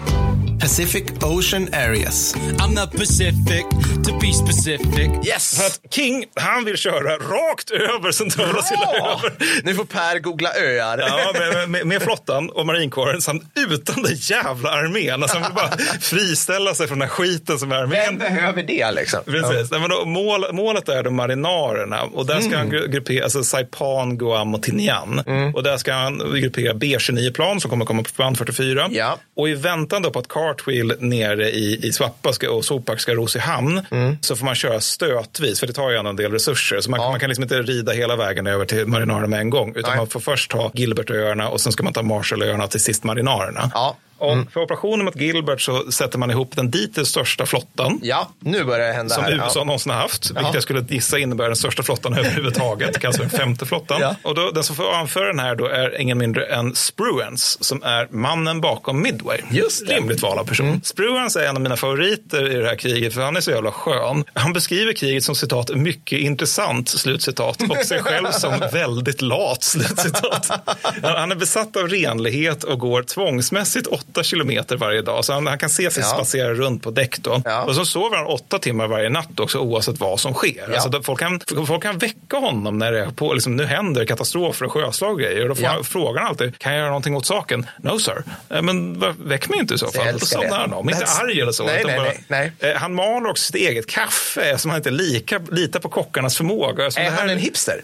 Pacific 0.62 1.04
Ocean 1.22 1.68
Areas. 1.74 2.34
I'm 2.58 2.74
not 2.74 2.92
Pacific, 2.92 3.64
to 4.06 4.18
be 4.20 4.32
specific. 4.32 5.10
Yes! 5.26 5.58
För 5.58 5.66
att 5.66 5.94
King, 5.94 6.24
han 6.34 6.64
vill 6.64 6.76
köra 6.76 7.16
rakt 7.16 7.70
över 7.70 8.12
centrala 8.12 8.48
över. 8.50 9.32
Nu 9.64 9.74
får 9.74 9.84
Per 9.84 10.18
googla 10.18 10.48
öar. 10.54 10.98
Ja, 10.98 11.32
med, 11.38 11.68
med, 11.70 11.86
med 11.86 12.02
flottan 12.02 12.50
och 12.50 12.66
marinkåren 12.66 13.20
samt 13.22 13.42
utan 13.70 14.02
den 14.02 14.14
jävla 14.14 14.70
armén. 14.70 15.22
Alltså, 15.22 15.38
han 15.38 15.46
vill 15.52 15.54
bara 15.54 15.98
friställa 16.00 16.74
sig 16.74 16.86
från 16.88 16.98
den 16.98 17.08
här 17.08 17.14
skiten 17.14 17.58
som 17.58 17.72
är 17.72 17.86
Vem 17.86 17.90
armén. 18.02 18.18
behöver 18.18 18.62
det 18.62 18.92
liksom? 18.92 19.20
Precis. 19.24 19.70
Nej, 19.70 19.80
men 19.80 19.90
då, 19.90 20.04
mål, 20.04 20.44
målet 20.52 20.88
är 20.88 21.02
de 21.02 21.16
marinarerna 21.16 22.02
och 22.02 22.26
där 22.26 22.40
ska 22.40 22.56
han 22.56 22.72
gru- 22.72 22.86
gruppera 22.88 23.24
alltså 23.24 23.44
Saipan, 23.44 24.18
Guam 24.18 24.54
och 24.54 24.62
Tinian. 24.62 25.18
Och 25.54 25.62
där 25.62 25.76
ska 25.76 25.92
han 25.92 26.18
gruppera 26.40 26.72
B29-plan 26.72 27.60
som 27.60 27.70
kommer 27.70 27.84
komma 27.84 28.02
på 28.02 28.08
förband 28.10 28.38
44. 28.38 28.86
Ja. 28.90 29.18
Och 29.36 29.48
i 29.48 29.54
väntan 29.54 30.02
då 30.02 30.10
på 30.10 30.18
att 30.18 30.28
Cartwheel 30.52 30.94
nere 30.98 31.50
i, 31.50 31.86
i 31.86 31.92
Swappa 31.92 32.32
ska, 32.32 32.50
och 32.50 32.64
Sopak 32.64 33.00
ska 33.00 33.14
ros 33.14 33.36
i 33.36 33.38
hamn 33.38 33.86
så 34.20 34.36
får 34.36 34.44
man 34.44 34.54
köra 34.54 34.80
stötvis 34.80 35.60
för 35.60 35.66
det 35.66 35.72
tar 35.72 35.90
ju 35.90 35.96
ändå 35.96 36.10
en 36.10 36.16
del 36.16 36.32
resurser. 36.32 36.80
Så 36.80 36.90
man, 36.90 37.00
man 37.00 37.20
kan 37.20 37.28
liksom 37.28 37.42
inte 37.42 37.62
rida 37.62 37.92
hela 37.92 38.16
vägen 38.16 38.46
över 38.46 38.64
till 38.64 38.86
marinarerna 38.86 39.26
med 39.26 39.40
en 39.40 39.50
gång 39.50 39.70
utan 39.76 39.90
Nej. 39.90 39.96
man 39.96 40.06
får 40.06 40.20
först 40.20 40.50
ta 40.50 40.70
Gilbertöarna 40.74 41.48
och 41.48 41.60
sen 41.60 41.72
ska 41.72 41.82
man 41.82 41.92
ta 41.92 42.02
Marshallöarna 42.02 42.66
till 42.66 42.80
sist 42.80 43.04
marinarerna. 43.04 43.70
Ja. 43.74 43.96
Och 44.22 44.52
för 44.52 44.60
operationen 44.60 45.04
mot 45.04 45.16
Gilbert 45.16 45.60
så 45.60 45.92
sätter 45.92 46.18
man 46.18 46.30
ihop 46.30 46.56
den 46.56 46.70
dittills 46.70 47.08
största 47.08 47.46
flottan 47.46 48.00
Ja, 48.02 48.28
nu 48.40 48.64
börjar 48.64 48.86
det 48.88 48.92
hända 48.94 49.14
som 49.14 49.24
här. 49.24 49.32
USA 49.32 49.58
Ja. 49.60 49.64
någonsin 49.64 49.92
har 49.92 49.98
haft, 49.98 50.30
vilket 50.30 50.42
Ja. 50.42 50.50
jag 50.54 50.62
skulle 50.62 50.84
gissa 50.88 51.18
innebär 51.18 51.44
den 51.46 51.56
största 51.56 51.82
flottan 51.82 52.14
överhuvudtaget, 52.18 52.98
kallas 53.00 53.16
för 53.16 53.24
den 53.24 53.30
femte 53.38 53.66
flottan. 53.66 54.00
Ja. 54.00 54.16
Och 54.22 54.34
då, 54.34 54.50
den 54.50 54.64
som 54.64 54.76
får 54.76 54.92
anföra 54.94 55.26
den 55.26 55.38
här 55.38 55.54
då 55.54 55.66
är 55.66 56.00
ingen 56.00 56.18
mindre 56.18 56.44
än 56.46 56.74
Spruance, 56.74 57.58
som 57.64 57.82
är 57.82 58.08
mannen 58.10 58.60
bakom 58.60 59.02
Midway. 59.02 59.38
Just 59.50 59.86
det. 59.86 59.94
Rimligt 59.96 60.22
val 60.22 60.38
av 60.38 60.44
person. 60.44 60.80
Spruance 60.84 61.44
är 61.44 61.48
en 61.48 61.56
av 61.56 61.62
mina 61.62 61.76
favoriter 61.76 62.50
i 62.52 62.54
det 62.54 62.68
här 62.68 62.76
kriget, 62.76 63.14
för 63.14 63.20
han 63.22 63.36
är 63.36 63.40
så 63.40 63.50
jävla 63.50 63.70
skön. 63.72 64.24
Han 64.34 64.52
beskriver 64.52 64.92
kriget 64.92 65.24
som 65.24 65.34
citat, 65.34 65.74
mycket 65.74 66.18
intressant, 66.18 66.88
slutcitat, 66.88 67.62
och 67.70 67.76
sig 67.86 67.98
själv 68.02 68.30
som 68.30 68.52
väldigt 68.72 69.22
lat, 69.22 69.62
slutcitat. 69.62 70.50
Han 71.02 71.32
är 71.32 71.36
besatt 71.36 71.76
av 71.76 71.88
renlighet 71.88 72.64
och 72.64 72.78
går 72.78 73.02
tvångsmässigt 73.02 73.86
åtta 74.12 74.22
kilometer 74.22 74.76
varje 74.76 75.02
dag, 75.02 75.24
så 75.24 75.32
han, 75.32 75.46
han 75.46 75.58
kan 75.58 75.70
se 75.70 75.90
sig 75.90 76.02
Ja. 76.02 76.08
spatsera 76.08 76.54
runt 76.54 76.82
på 76.82 76.90
däck 76.90 77.18
då. 77.18 77.42
Ja. 77.44 77.62
Och 77.62 77.74
så 77.74 77.84
sover 77.84 78.16
han 78.16 78.26
åtta 78.26 78.58
timmar 78.58 78.86
varje 78.88 79.08
natt 79.08 79.40
också 79.40 79.58
oavsett 79.58 80.00
vad 80.00 80.20
som 80.20 80.34
sker. 80.34 80.68
Ja. 80.68 80.74
Alltså, 80.80 81.02
folk, 81.02 81.20
kan, 81.20 81.40
folk 81.66 81.82
kan 81.82 81.98
väcka 81.98 82.36
honom 82.36 82.78
när 82.78 82.92
det 82.92 83.00
är 83.00 83.06
på, 83.10 83.32
liksom, 83.34 83.56
nu 83.56 83.64
händer 83.66 84.04
katastrofer 84.04 84.66
och 84.66 84.72
sjöslag 84.72 85.12
och 85.12 85.18
grejer. 85.20 85.42
Och 85.42 85.48
då 85.48 85.54
får 85.54 85.66
han, 85.66 85.84
frågar 85.84 86.20
han 86.20 86.28
alltid, 86.30 86.58
kan 86.58 86.72
jag 86.72 86.78
göra 86.78 86.88
någonting 86.88 87.16
åt 87.16 87.26
saken? 87.26 87.66
No 87.82 87.98
sir. 87.98 88.22
Eh, 88.50 88.62
Men 88.62 89.04
väck 89.28 89.48
mig 89.48 89.58
inte 89.58 89.74
i 89.74 89.78
så 89.78 89.90
fall. 89.90 90.06
Då 90.12 90.26
somnar 90.26 90.58
han 90.58 90.72
om. 90.72 90.90
Inte 90.90 91.04
arg 91.04 91.40
eller 91.40 91.52
så. 91.52 91.64
Nej, 91.64 91.82
nej, 91.86 91.96
bara, 91.96 92.04
nej, 92.28 92.52
nej. 92.60 92.70
Eh, 92.72 92.76
Han 92.80 92.94
maler 92.94 93.30
också 93.30 93.44
sitt 93.44 93.54
eget 93.56 93.86
kaffe 93.90 94.58
som 94.58 94.70
han 94.70 94.78
inte 94.78 94.90
lika, 94.90 95.40
litar 95.50 95.80
på 95.80 95.88
kockarnas 95.88 96.36
förmåga. 96.36 96.84
Är 96.84 97.10
han 97.10 97.30
en 97.30 97.38
hipster? 97.38 97.80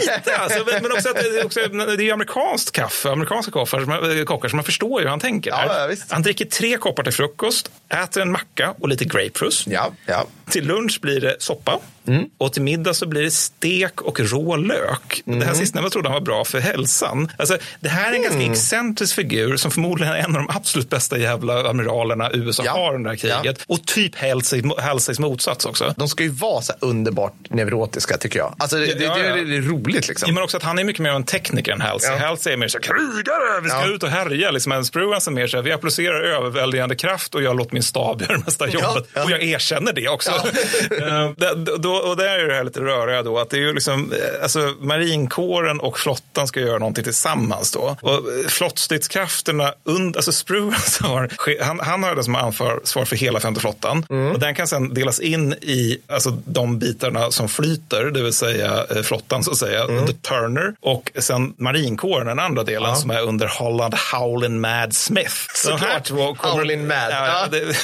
Lite, 0.00 0.36
alltså, 0.36 0.64
men- 0.82 0.92
också 0.92 1.08
att 1.08 1.14
det 1.14 1.20
är, 1.40 1.46
också, 1.46 1.60
det 1.60 1.92
är 1.92 2.00
ju 2.00 2.10
amerikanskt 2.10 2.72
kaffe, 2.72 3.10
amerikanska 3.10 3.66
som- 3.66 4.18
eh, 4.18 4.24
kockar, 4.24 4.48
så 4.48 4.56
man 4.56 4.64
förstår 4.64 5.00
ju 5.00 5.04
hur 5.04 5.10
han 5.10 5.20
tänker. 5.20 5.50
Ja, 5.50 5.88
han 6.08 6.22
dricker 6.22 6.44
tre 6.44 6.76
koppar 6.76 7.02
till 7.02 7.12
frukost, 7.12 7.70
äter 7.88 8.22
en 8.22 8.32
macka 8.32 8.74
och 8.80 8.88
lite 8.88 9.04
grapefrukt. 9.04 9.62
Ja, 9.66 9.92
ja. 10.06 10.26
Till 10.50 10.66
lunch 10.66 10.98
blir 11.00 11.20
det 11.20 11.36
soppa 11.38 11.78
Mm. 12.08 12.24
och 12.38 12.52
till 12.52 12.62
middag 12.62 12.94
så 12.94 13.06
blir 13.06 13.22
det 13.22 13.30
stek 13.30 14.02
och 14.02 14.20
rå 14.20 14.56
lök. 14.56 15.22
Det 15.24 15.32
Mm. 15.32 15.48
här 15.48 15.54
sistnämnda 15.54 15.90
trodde 15.90 16.08
han 16.08 16.14
var 16.14 16.20
bra 16.20 16.44
för 16.44 16.60
hälsan. 16.60 17.32
Alltså, 17.36 17.58
det 17.80 17.88
här 17.88 18.10
är 18.12 18.14
en 18.16 18.22
ganska 18.22 18.42
excentrisk 18.42 19.14
figur 19.14 19.56
som 19.56 19.70
förmodligen 19.70 20.12
är 20.14 20.18
en 20.18 20.36
av 20.36 20.42
de 20.46 20.56
absolut 20.56 20.90
bästa 20.90 21.18
jävla 21.18 21.70
amiralerna 21.70 22.30
USA 22.32 22.62
Ja. 22.66 22.72
har 22.72 22.94
under 22.94 23.10
det 23.10 23.28
här 23.28 23.40
kriget. 23.42 23.64
Och 23.66 23.86
typ 23.86 24.12
Halseys 24.80 25.18
motsats 25.18 25.66
också. 25.66 25.94
De 25.96 26.08
ska 26.08 26.22
ju 26.22 26.28
vara 26.30 26.62
så 26.62 26.72
underbart 26.80 27.34
neurotiska 27.50 28.16
tycker 28.16 28.38
jag. 28.38 28.54
Alltså 28.58 28.76
det, 28.76 28.86
det, 28.86 29.04
Ja, 29.04 29.14
det, 29.14 29.26
ja. 29.28 29.34
det 29.34 29.56
är 29.56 29.62
roligt 29.62 30.08
liksom. 30.08 30.26
Ja, 30.28 30.34
men 30.34 30.42
också 30.42 30.56
att 30.56 30.62
han 30.62 30.78
är 30.78 30.84
mycket 30.84 31.02
mer 31.02 31.10
av 31.10 31.16
en 31.16 31.24
tekniker 31.24 31.72
än 31.72 31.80
Halsey. 31.80 32.10
Ja. 32.12 32.26
Halsey 32.26 32.52
är 32.52 32.56
mer 32.56 32.68
så 32.68 32.78
här, 32.78 32.82
krigare, 32.82 33.60
vi 33.62 33.68
ska 33.68 33.78
Ja. 33.80 33.94
ut 33.94 34.02
och 34.02 34.08
härja. 34.08 34.50
Liksom, 34.50 34.72
en 34.72 34.84
Spruance 34.84 35.30
är 35.30 35.32
mer 35.32 35.46
så 35.46 35.56
här, 35.56 35.62
vi 35.64 35.72
applicerar 35.72 36.20
överväldigande 36.22 36.94
kraft 36.96 37.34
och 37.34 37.42
jag 37.42 37.56
låter 37.56 37.72
min 37.74 37.82
stab 37.82 38.20
gör 38.28 38.28
det 38.28 38.38
mesta 38.46 38.68
jobbet. 38.68 39.08
ja. 39.14 39.24
Och 39.24 39.30
jag 39.30 39.42
erkänner 39.42 39.92
det 39.92 40.08
också. 40.08 40.30
Eh, 40.90 41.30
det- 41.36 41.76
då, 41.78 41.95
och 41.98 42.16
där 42.16 42.38
är 42.38 42.48
det 42.48 42.54
här 42.54 42.64
lite 42.64 42.80
röriga 42.80 43.22
då, 43.22 43.38
att 43.38 43.50
det 43.50 43.56
är 43.56 43.60
ju 43.60 43.72
liksom, 43.72 44.12
eh, 44.12 44.42
alltså 44.42 44.74
marinkåren 44.80 45.80
och 45.80 45.98
flottan 45.98 46.46
ska 46.46 46.60
göra 46.60 46.78
någonting 46.78 47.04
tillsammans 47.04 47.72
då. 47.72 47.96
Och 48.00 48.12
eh, 48.12 48.48
flottstridskrafterna, 48.48 49.74
und, 49.84 50.16
alltså 50.16 50.32
Spruance 50.32 51.04
har, 51.06 51.30
han, 51.64 51.80
han 51.80 52.02
har 52.02 52.14
det 52.14 52.24
som 52.24 52.34
ansvar 52.34 53.04
för 53.04 53.16
hela 53.16 53.40
femte 53.40 53.60
flottan. 53.60 54.06
Och 54.34 54.40
den 54.40 54.54
kan 54.54 54.68
sedan 54.68 54.94
delas 54.94 55.20
in 55.20 55.52
i 55.52 55.98
alltså, 56.08 56.30
de 56.44 56.78
bitarna 56.78 57.30
som 57.30 57.48
flyter, 57.48 58.04
det 58.04 58.22
vill 58.22 58.32
säga 58.32 58.86
eh, 58.96 59.02
flottan 59.02 59.44
så 59.44 59.50
att 59.50 59.56
säga, 59.56 59.84
under 59.84 60.12
Turner. 60.12 60.74
Och 60.80 61.10
sen 61.18 61.54
marinkåren, 61.58 62.26
den 62.26 62.38
andra 62.38 62.62
delen 62.64 62.96
som 62.96 63.10
är 63.10 63.22
under 63.22 63.46
Holland 63.58 63.94
Howlin 64.12 64.60
Mad 64.60 64.94
Smith. 64.96 65.34
Såklart. 65.54 66.10
Howlin 66.38 66.86
Mad. 66.86 66.96
Ja, 67.10 67.26
Ja. 67.26 67.46
det, 67.50 67.58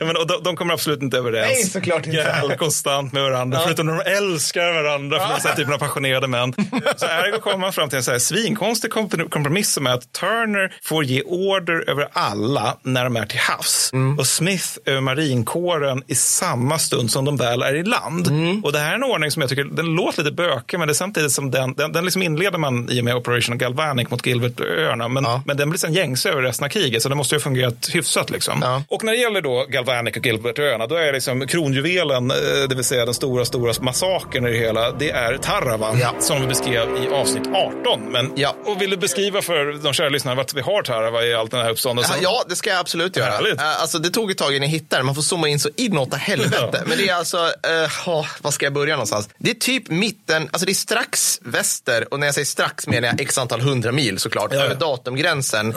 ja, 0.00 0.06
men, 0.06 0.16
och 0.16 0.26
de, 0.26 0.42
de 0.42 0.56
kommer 0.56 0.74
absolut 0.74 1.02
inte 1.02 1.16
överens. 1.18 1.52
Nej, 1.52 1.64
såklart 1.64 2.06
inte. 2.06 2.10
Gräl 2.16 2.56
konstant 2.58 3.12
med 3.12 3.22
varandra, 3.22 3.41
Ja. 3.52 3.60
förutom 3.64 3.86
när 3.86 4.04
de 4.04 4.10
älskar 4.10 4.82
varandra, 4.82 5.18
för 5.18 5.28
de 5.28 5.34
är 5.34 5.38
så 5.40 5.48
här 5.48 5.54
typen 5.56 5.72
av 5.74 5.78
passionerade 5.78 6.26
män. 6.26 6.54
Så 6.96 7.06
här 7.06 7.38
kommer 7.40 7.56
man 7.58 7.72
fram 7.72 7.88
till 7.88 7.96
en 7.96 8.02
så 8.04 8.10
här 8.10 8.18
svinkonstig 8.18 8.90
komp- 8.92 9.28
kompromiss 9.30 9.72
som 9.72 9.86
är 9.86 9.90
att 9.90 10.12
Turner 10.12 10.74
får 10.82 11.04
ge 11.04 11.22
order 11.22 11.90
över 11.90 12.08
alla 12.12 12.76
när 12.82 13.04
de 13.04 13.16
är 13.16 13.26
till 13.26 13.38
havs 13.38 13.90
Mm. 13.92 14.18
och 14.18 14.26
Smith 14.26 14.66
över 14.86 15.00
marinkåren 15.00 16.02
i 16.06 16.14
samma 16.14 16.78
stund 16.78 17.10
som 17.10 17.24
de 17.24 17.36
väl 17.36 17.62
är 17.62 17.74
i 17.74 17.82
land. 17.84 18.28
Mm. 18.28 18.64
Och 18.64 18.72
det 18.72 18.78
här 18.78 18.90
är 18.90 18.94
en 18.94 19.04
ordning 19.04 19.30
som 19.30 19.40
jag 19.42 19.48
tycker, 19.48 19.64
den 19.64 19.86
låter 19.86 20.22
lite 20.22 20.34
bökig, 20.34 20.78
men 20.78 20.88
det 20.88 20.92
är 20.92 20.94
samtidigt 20.94 21.32
som 21.32 21.50
den, 21.50 21.74
den, 21.74 21.92
den 21.92 22.04
liksom 22.04 22.22
inleder 22.22 22.58
man 22.58 22.90
i 22.90 23.00
och 23.00 23.04
med 23.04 23.16
Operation 23.16 23.58
Galvanic 23.58 24.10
mot 24.10 24.26
Gilbertöarna, 24.26 25.08
men, 25.08 25.24
men 25.46 25.56
den 25.56 25.70
blir 25.70 25.78
sen 25.78 25.92
gängse 25.92 26.30
över 26.30 26.42
resten 26.42 26.64
av 26.64 26.68
kriget, 26.68 27.02
så 27.02 27.08
det 27.08 27.14
måste 27.14 27.34
ju 27.34 27.38
ha 27.38 27.42
fungerat 27.42 27.88
hyfsat. 27.92 28.30
Liksom. 28.30 28.82
Och 28.88 29.04
när 29.04 29.12
det 29.12 29.18
gäller 29.18 29.40
då 29.40 29.66
Galvanic 29.68 30.16
och 30.16 30.26
Gilbertöarna, 30.26 30.86
då 30.86 30.94
är 30.94 31.12
liksom 31.12 31.46
kronjuvelen, 31.46 32.30
eh, 32.30 32.36
det 32.68 32.74
vill 32.74 32.84
säga 32.84 33.04
den 33.04 33.14
stora, 33.14 33.31
stora 33.44 33.72
massakern 33.80 34.46
i 34.46 34.50
det 34.50 34.58
hela, 34.58 34.90
det 34.92 35.10
är 35.10 35.38
Tarawa, 35.38 36.12
som 36.20 36.40
vi 36.40 36.46
beskrev 36.46 36.88
i 37.04 37.08
avsnitt 37.14 37.48
18. 37.82 38.00
Men, 38.12 38.32
Och 38.64 38.82
vill 38.82 38.90
du 38.90 38.96
beskriva 38.96 39.42
för 39.42 39.82
de 39.82 39.92
kära 39.92 40.08
lyssnarna 40.08 40.34
vart 40.34 40.54
vi 40.54 40.60
har 40.60 40.82
Tarawa 40.82 41.22
i 41.24 41.34
allt 41.34 41.50
den 41.50 41.60
här 41.60 41.70
uppståndelsen? 41.70 42.16
Ja, 42.22 42.44
det 42.48 42.56
ska 42.56 42.70
jag 42.70 42.78
absolut 42.78 43.16
göra. 43.16 43.30
Härligt. 43.30 43.60
Eh, 43.60 43.80
Alltså, 43.80 43.98
det 43.98 44.10
tog 44.10 44.30
ett 44.30 44.38
tag 44.38 44.50
innan 44.56 44.62
jag 44.62 44.68
hittade 44.68 45.02
det. 45.02 45.06
Man 45.06 45.14
får 45.14 45.22
zooma 45.22 45.48
in 45.48 45.60
så 45.60 45.68
inåt 45.76 46.14
helvete. 46.14 46.82
Men 46.86 46.98
det 46.98 47.08
är 47.08 47.14
alltså, 47.14 47.36
uh, 47.36 48.08
oh, 48.08 48.26
vad 48.42 48.54
ska 48.54 48.66
jag 48.66 48.72
börja 48.72 48.94
någonstans? 48.94 49.28
Det 49.38 49.50
är 49.50 49.54
typ 49.54 49.88
mitten, 49.90 50.42
alltså 50.52 50.66
det 50.66 50.72
är 50.72 50.74
strax 50.74 51.38
väster, 51.42 52.12
och 52.12 52.20
när 52.20 52.26
jag 52.26 52.34
säger 52.34 52.46
strax 52.46 52.86
menar 52.86 53.08
jag 53.08 53.20
x 53.20 53.38
antal 53.38 53.60
hundra 53.60 53.92
mil 53.92 54.18
såklart, 54.18 54.52
över 54.52 54.74
datumgränsen. 54.74 55.72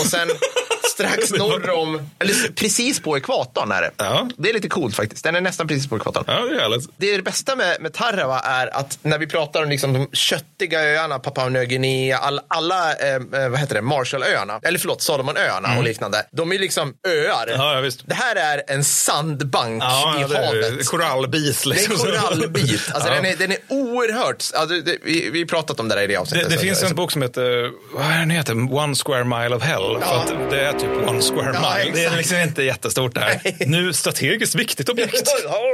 Och 0.00 0.06
sen 0.06 0.28
strax 0.98 1.30
norr 1.38 1.70
om, 1.70 2.10
eller 2.18 2.52
precis 2.54 3.00
på 3.00 3.16
ekvatorn 3.16 3.72
är 3.72 3.82
det. 3.82 3.90
Det 4.36 4.48
är 4.50 4.54
lite 4.54 4.68
coolt 4.68 4.96
faktiskt. 4.96 5.24
Den 5.24 5.36
är 5.36 5.40
nästan 5.40 5.68
precis 5.68 5.88
på 5.88 5.96
ekvatorn. 5.96 6.24
Ja, 6.26 6.32
det 6.44 6.56
är 6.56 6.60
härligt. 6.60 6.88
Det, 6.96 7.10
är 7.12 7.16
det 7.16 7.22
bästa 7.22 7.56
med, 7.56 7.76
med 7.80 7.92
Tarawa 7.92 8.40
är 8.40 8.76
att 8.76 8.98
när 9.02 9.18
vi 9.18 9.26
pratar 9.26 9.62
om 9.62 9.68
liksom 9.68 9.92
de 9.92 10.08
köttiga 10.12 10.80
öarna, 10.84 11.18
Papua 11.18 11.48
Nya 11.48 11.64
Guinea, 11.64 12.18
all, 12.18 12.40
alla 12.48 12.94
eh, 12.94 13.14
eh, 13.14 13.48
vad 13.48 13.58
heter 13.60 13.74
det, 13.74 13.82
Marshallöarna, 13.82 14.60
eller 14.62 14.78
förlåt, 14.78 15.02
Salomonöarna 15.02 15.68
Mm. 15.68 15.78
och 15.78 15.84
liknande. 15.84 16.26
De 16.32 16.52
är 16.52 16.58
liksom 16.58 16.94
öar. 17.08 17.46
Ja, 17.56 17.74
ja, 17.74 17.80
visst. 17.80 18.00
Det 18.06 18.14
här 18.14 18.36
är 18.36 18.62
en 18.68 18.84
sandbank 18.84 19.82
Ja, 19.82 20.14
i 20.20 20.32
det 20.32 20.46
havet. 20.46 20.86
korallbit. 20.86 21.62
Det 21.64 21.70
är 21.70 21.74
Liksom. 21.74 21.92
en 21.92 21.98
korallbit. 21.98 22.90
Alltså, 22.94 23.08
Ja. 23.08 23.14
den, 23.14 23.24
är, 23.26 23.36
den 23.36 23.52
är 23.52 23.58
oerhört... 23.68 24.44
Alltså, 24.54 24.66
det, 24.80 24.96
vi 25.04 25.30
vi 25.30 25.46
pratat 25.46 25.80
om 25.80 25.88
det 25.88 25.94
där 25.94 26.02
i 26.02 26.06
det 26.06 26.12
Det, 26.12 26.18
avsnittet. 26.20 26.48
det 26.50 26.54
så- 26.56 26.60
finns 26.62 26.82
en 26.82 26.94
bok 26.94 27.12
som 27.12 27.22
heter, 27.22 27.70
vad 27.92 28.06
är 28.12 28.18
den 28.18 28.30
heter? 28.30 28.52
One 28.74 28.94
square 28.94 29.24
mile 29.24 29.56
of 29.56 29.62
hell. 29.62 29.98
För 30.02 30.50
det 30.50 30.60
är 30.60 30.72
typ 30.72 30.87
one 31.08 31.20
square 31.22 31.50
Ja, 31.54 31.76
mile. 31.84 31.96
det 31.96 32.04
är 32.04 32.16
liksom 32.16 32.36
inte 32.38 32.62
jättestort 32.62 33.14
där. 33.14 33.40
Nu 33.66 33.92
strategiskt 33.92 34.54
viktigt 34.54 34.88
objekt. 34.88 35.26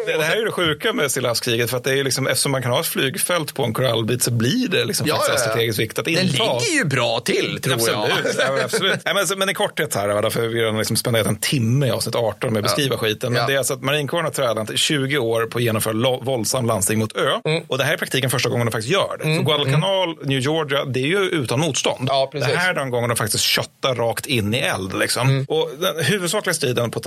det, 0.07 0.13
det 0.17 0.25
här 0.25 0.33
är 0.33 0.39
ju 0.39 0.45
det 0.45 0.51
sjuka 0.53 0.93
med 0.93 1.11
Stilla 1.11 1.29
havskriget. 1.29 1.71
För 1.71 1.77
att 1.77 1.85
det 1.85 1.99
är 1.99 2.05
liksom, 2.05 2.27
eftersom 2.27 2.53
man 2.53 2.63
kan 2.63 2.71
ha 2.73 2.81
ett 2.81 2.87
flygfält 2.87 3.55
på 3.55 3.65
en 3.65 3.73
korallbit 3.73 4.23
så 4.23 4.31
blir 4.31 4.69
det 4.69 4.85
liksom 4.85 5.07
Ja, 5.07 5.15
faktiskt 5.15 5.31
ja, 5.39 5.45
ja. 5.45 5.49
strategiskt 5.51 5.79
viktigt 5.79 5.99
att 5.99 6.05
Den 6.05 6.15
inta. 6.15 6.59
ligger 6.59 6.73
ju 6.77 6.85
bra 6.85 7.21
till, 7.21 7.61
tror 7.63 7.75
absolut. 7.75 7.99
jag. 8.39 8.59
Ja, 8.59 8.65
absolut. 8.65 9.01
Nej, 9.05 9.15
men, 9.15 9.27
så- 9.27 9.37
men 9.37 9.51
i 9.51 9.55
korthet 9.55 9.95
här, 9.95 10.31
för 10.31 10.49
vi 10.49 10.65
har 10.65 10.73
liksom 10.79 10.97
spenderat 10.97 11.27
en 11.27 11.37
timme 11.37 11.87
i 11.87 11.91
avsnitt 11.91 12.15
18 12.15 12.53
med 12.53 12.59
att 12.61 12.65
beskriva 12.65 12.97
skiten. 12.97 13.33
Men 13.33 13.41
Ja. 13.41 13.47
det 13.49 13.55
är 13.55 13.59
alltså 13.59 13.75
att 13.75 13.83
marinkåren 13.83 14.25
har 14.25 14.33
tränat 14.33 14.71
i 14.71 14.77
20 14.77 15.19
år 15.19 15.47
på 15.47 15.59
att 15.59 15.65
genomföra 15.65 16.19
våldsam 16.23 16.67
landstigning 16.67 17.01
mot 17.01 17.17
ö. 17.17 17.31
Mm. 17.45 17.63
Och 17.69 17.79
det 17.79 17.85
här 17.85 17.91
är 17.93 17.97
i 17.97 17.99
praktiken 17.99 18.31
första 18.31 18.49
gången 18.49 18.67
de 18.67 18.73
faktiskt 18.73 18.93
gör 18.93 19.17
det. 19.19 19.25
För 19.25 19.43
Guadalcanal, 19.43 20.17
New 20.25 20.39
Georgia, 20.41 20.85
det 20.85 21.01
är 21.01 21.07
ju 21.07 21.19
utan 21.19 21.61
motstånd. 21.61 22.09
det 22.33 22.45
här 22.45 22.71
är 22.71 22.75
den 22.75 22.91
gången 22.91 23.09
de 23.09 23.17
faktiskt 23.17 23.45
köttar 23.45 23.95
rakt 23.95 24.27
in 24.27 24.55
i 24.55 24.59
eld. 24.59 24.95
Liksom. 25.05 25.29
Mm. 25.29 25.45
Och 25.49 25.71
den 25.79 26.05
huvudsakliga 26.05 26.55
striden 26.55 26.91
på 26.91 27.01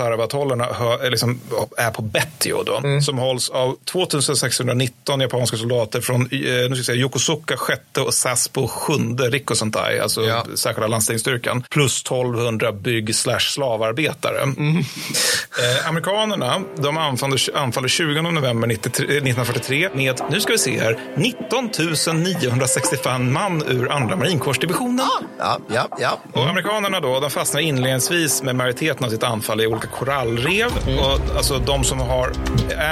är 1.02 1.10
liksom, 1.10 1.40
är 1.78 1.92
på 1.92 2.02
Betio 2.02 2.64
då, 2.66 2.78
Mm. 2.78 3.02
som 3.02 3.18
hålls 3.18 3.50
av 3.50 3.78
2619 3.86 5.20
japanska 5.22 5.58
soldater 5.58 6.02
från 6.02 6.22
eh, 6.22 6.28
nu 6.32 6.68
ska 6.68 6.76
jag 6.76 6.86
säga, 6.86 7.02
Yokosuka 7.02 7.58
sjätte 7.58 8.02
och 8.02 8.14
Saspo 8.14 8.68
sjunde 8.68 9.30
Rikkosentai, 9.30 10.00
alltså 10.00 10.22
särskilda 10.56 10.88
landstigningsstyrkan, 10.88 11.64
plus 11.70 12.02
1200 12.02 12.72
bygg 12.72 13.16
slash 13.16 13.40
slavarbetare. 13.40 14.42
Mm. 14.42 14.84
Eh, 15.64 15.88
amerikanerna 15.90 16.62
de 16.76 16.98
anfaller, 16.98 17.58
anfaller 17.58 17.88
20 17.88 18.22
november 18.22 18.68
93, 18.68 19.06
eh, 19.06 19.10
1943 19.10 19.90
med, 19.94 20.22
nu 20.30 20.42
ska 20.42 20.52
vi 20.52 20.58
se 20.60 20.80
här, 20.80 21.00
19 21.16 21.70
965 22.24 23.34
man 23.34 23.64
ur 23.68 23.92
andra 23.92 24.16
marinkårsdivisionen. 24.16 25.06
Ja, 25.40 25.60
ja, 25.74 25.88
ja. 26.00 26.20
Och 26.34 26.50
amerikanerna 26.50 27.00
då, 27.00 27.20
de 27.20 27.30
fastnar 27.30 27.62
inledningsvis 27.62 27.87
med 28.44 28.56
majoriteten 28.56 29.06
av 29.06 29.10
sitt 29.10 29.24
anfall 29.24 29.62
i 29.62 29.68
olika 29.68 29.88
korallrev. 29.88 30.68
Och 31.00 31.38
alltså 31.38 31.60
de 31.60 31.84
som 31.84 32.00
har 32.00 32.32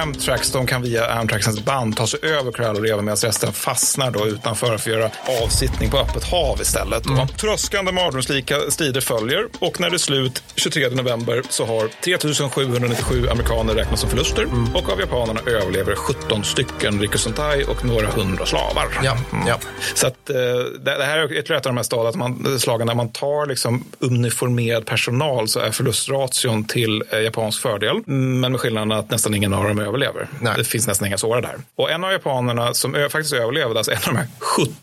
Amtrax, 0.01 0.51
de 0.51 0.67
kan 0.67 0.81
via 0.81 1.11
Amtraxens 1.11 1.65
band 1.65 1.97
ta 1.97 2.07
sig 2.07 2.19
över 2.23 2.51
korallreven 2.51 3.05
medan 3.05 3.17
resten 3.17 3.53
fastnar 3.53 4.11
då 4.11 4.27
utanför 4.27 4.65
för 4.65 4.75
att 4.75 4.99
göra 4.99 5.11
avsittning 5.43 5.89
på 5.89 5.97
öppet 5.97 6.23
hav 6.23 6.61
istället. 6.61 7.03
Då. 7.03 7.27
Tröskande 7.37 7.91
mardrömslika 7.91 8.55
strider 8.69 9.01
följer 9.01 9.47
och 9.59 9.79
när 9.79 9.89
det 9.89 9.95
är 9.95 9.97
slut 9.97 10.43
23 10.55 10.89
november 10.89 11.41
så 11.49 11.65
har 11.65 11.87
3797 12.03 13.27
amerikaner 13.29 13.73
räknats 13.73 14.01
som 14.01 14.09
förluster 14.09 14.47
och 14.73 14.89
av 14.89 14.99
japanerna 14.99 15.39
överlever 15.45 15.95
17 15.95 16.43
stycken 16.43 17.01
Rikusentai 17.01 17.63
och 17.63 17.85
några 17.85 18.07
hundra 18.07 18.45
slavar. 18.45 18.87
Ja, 19.03 19.17
ja. 19.47 19.59
Så 19.93 20.07
att, 20.07 20.29
eh, 20.29 20.35
det, 20.79 21.05
här 21.05 21.17
är 21.17 21.39
ett 21.39 21.51
av 21.51 21.61
de 21.61 21.77
här 21.77 21.83
staden, 21.83 22.07
att 22.07 22.15
man, 22.15 22.59
slagen 22.59 22.87
där 22.87 22.95
man 22.95 23.09
tar 23.09 23.45
liksom 23.45 23.83
uniformerad 23.99 24.84
personal 24.85 25.47
så 25.47 25.59
är 25.59 25.71
förlustration 25.71 26.63
till 26.63 27.03
eh, 27.09 27.19
japansk 27.19 27.61
fördel. 27.61 28.01
Men 28.05 28.51
med 28.51 28.59
skillnaden 28.59 28.91
att 28.91 29.09
nästan 29.09 29.33
ingen 29.33 29.53
av 29.53 29.63
dem 29.63 29.79
överlever. 29.79 30.27
Det 30.57 30.63
finns 30.63 30.87
nästan 30.87 31.07
inga 31.07 31.17
sårade 31.17 31.47
där. 31.47 31.55
Och 31.75 31.91
en 31.91 32.03
av 32.03 32.11
japanerna 32.11 32.73
som 32.73 32.93
faktiskt 33.11 33.33
överlevde, 33.33 33.77
alltså 33.77 33.91
en 33.91 33.97
av 33.97 34.13
de 34.13 34.17
här 34.17 34.27
17 34.39 34.75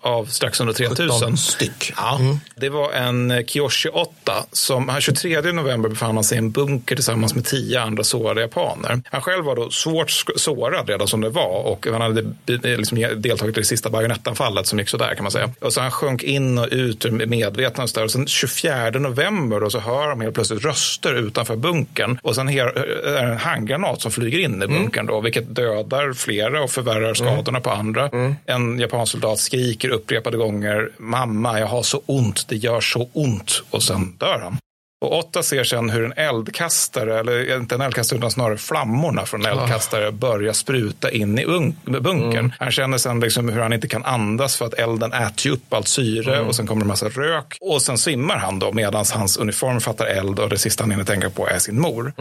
av 0.00 0.24
strax 0.24 0.60
under 0.60 0.74
3000. 0.74 1.08
17 1.20 1.36
styck. 1.36 1.92
Ja, 1.96 2.20
det 2.56 2.68
var 2.68 2.92
en 2.92 3.30
eh, 3.30 3.44
Kiyoshi 3.44 3.88
8 3.88 4.10
som 4.52 4.88
han 4.88 5.00
23 5.00 5.52
november 5.52 5.88
befann 5.88 6.14
han 6.14 6.24
sig 6.24 6.36
i 6.36 6.38
en 6.38 6.50
bunker 6.50 6.94
tillsammans 6.94 7.34
med 7.34 7.44
tio 7.44 7.80
andra 7.80 8.04
sårade 8.04 8.40
japaner. 8.40 9.02
Han 9.10 9.20
själv 9.22 9.44
var 9.44 9.56
då 9.56 9.70
svårt 9.70 10.10
sårad 10.36 10.88
redan 10.88 11.08
som 11.08 11.20
det 11.20 11.28
var 11.30 11.62
och 11.66 11.86
han 11.92 12.00
hade 12.00 12.22
be- 12.22 12.76
liksom 12.76 12.98
deltagit 13.16 13.56
i 13.56 13.60
det 13.60 13.66
sista 13.66 13.90
bajonettanfallet 13.90 14.66
som 14.66 14.78
gick 14.78 14.88
sådär 14.88 15.14
kan 15.14 15.22
man 15.24 15.32
säga. 15.32 15.50
Och 15.60 15.72
så 15.72 15.80
han 15.80 15.90
sjönk 15.90 16.22
in 16.22 16.58
och 16.58 16.68
ut 16.70 17.04
ur 17.04 17.10
medvetande 17.26 18.02
och, 18.02 18.10
sen 18.10 18.26
24 18.26 18.90
november 18.90 19.60
då 19.60 19.70
så 19.70 19.78
hör 19.78 20.08
de 20.08 20.20
helt 20.20 20.34
plötsligt 20.34 20.64
röster 20.64 21.14
utanför 21.14 21.56
bunkern 21.56 22.18
och 22.22 22.34
sen 22.34 22.48
her- 22.48 22.78
är 23.06 23.12
det 23.12 23.18
en 23.20 23.38
handgranat 23.38 24.00
som 24.00 24.10
flyger 24.10 24.38
in 24.38 24.62
i 24.62 24.66
bunkern 24.66 25.06
då, 25.06 25.20
vilket 25.20 25.54
dödar 25.56 26.12
flera 26.12 26.62
och 26.62 26.70
förvärrar 26.70 27.14
skadorna 27.14 27.60
på 27.60 27.70
andra. 27.70 28.10
En 28.46 28.78
japansk 28.78 29.12
soldat 29.12 29.38
skriker 29.48 29.88
upprepade 29.88 30.36
gånger 30.36 30.88
mamma, 30.98 31.60
jag 31.60 31.66
har 31.66 31.82
så 31.82 32.02
ont, 32.06 32.48
det 32.48 32.56
gör 32.56 32.80
så 32.80 33.08
ont 33.12 33.62
och 33.70 33.82
sen 33.82 34.16
dör 34.18 34.38
han. 34.42 34.56
Och 35.00 35.18
Otta 35.18 35.42
ser 35.42 35.64
sen 35.64 35.90
hur 35.90 36.04
en 36.04 36.12
eldkastare, 36.16 37.20
eller 37.20 37.56
inte 37.56 37.74
en 37.74 37.80
eldkastare 37.80 38.18
utan 38.18 38.30
snarare 38.30 38.56
flammorna 38.56 39.26
från 39.26 39.46
en 39.46 39.52
eldkastare 39.58 40.12
börjar 40.12 40.52
spruta 40.52 41.10
in 41.10 41.38
i 41.38 41.44
un- 41.44 42.00
bunkern. 42.00 42.52
Han 42.58 42.70
känner 42.72 42.98
sen 42.98 43.20
liksom 43.20 43.48
hur 43.48 43.60
han 43.60 43.72
inte 43.72 43.88
kan 43.88 44.04
andas 44.04 44.56
för 44.56 44.66
att 44.66 44.74
elden 44.74 45.12
äter 45.12 45.46
ju 45.46 45.52
upp 45.52 45.72
allt 45.74 45.88
syre 45.88 46.40
och 46.40 46.56
sen 46.56 46.66
kommer 46.66 46.82
det 46.82 46.88
massa 46.88 47.08
rök. 47.08 47.56
Och 47.60 47.82
sen 47.82 47.98
svimmar 47.98 48.36
han 48.36 48.58
då 48.58 48.72
medan 48.72 49.04
hans 49.14 49.36
uniform 49.36 49.80
fattar 49.80 50.06
eld 50.06 50.38
och 50.38 50.48
det 50.48 50.58
sista 50.58 50.82
han 50.82 50.90
hinner 50.90 51.04
tänka 51.04 51.30
på 51.30 51.48
är 51.48 51.58
sin 51.58 51.80
mor. 51.80 52.12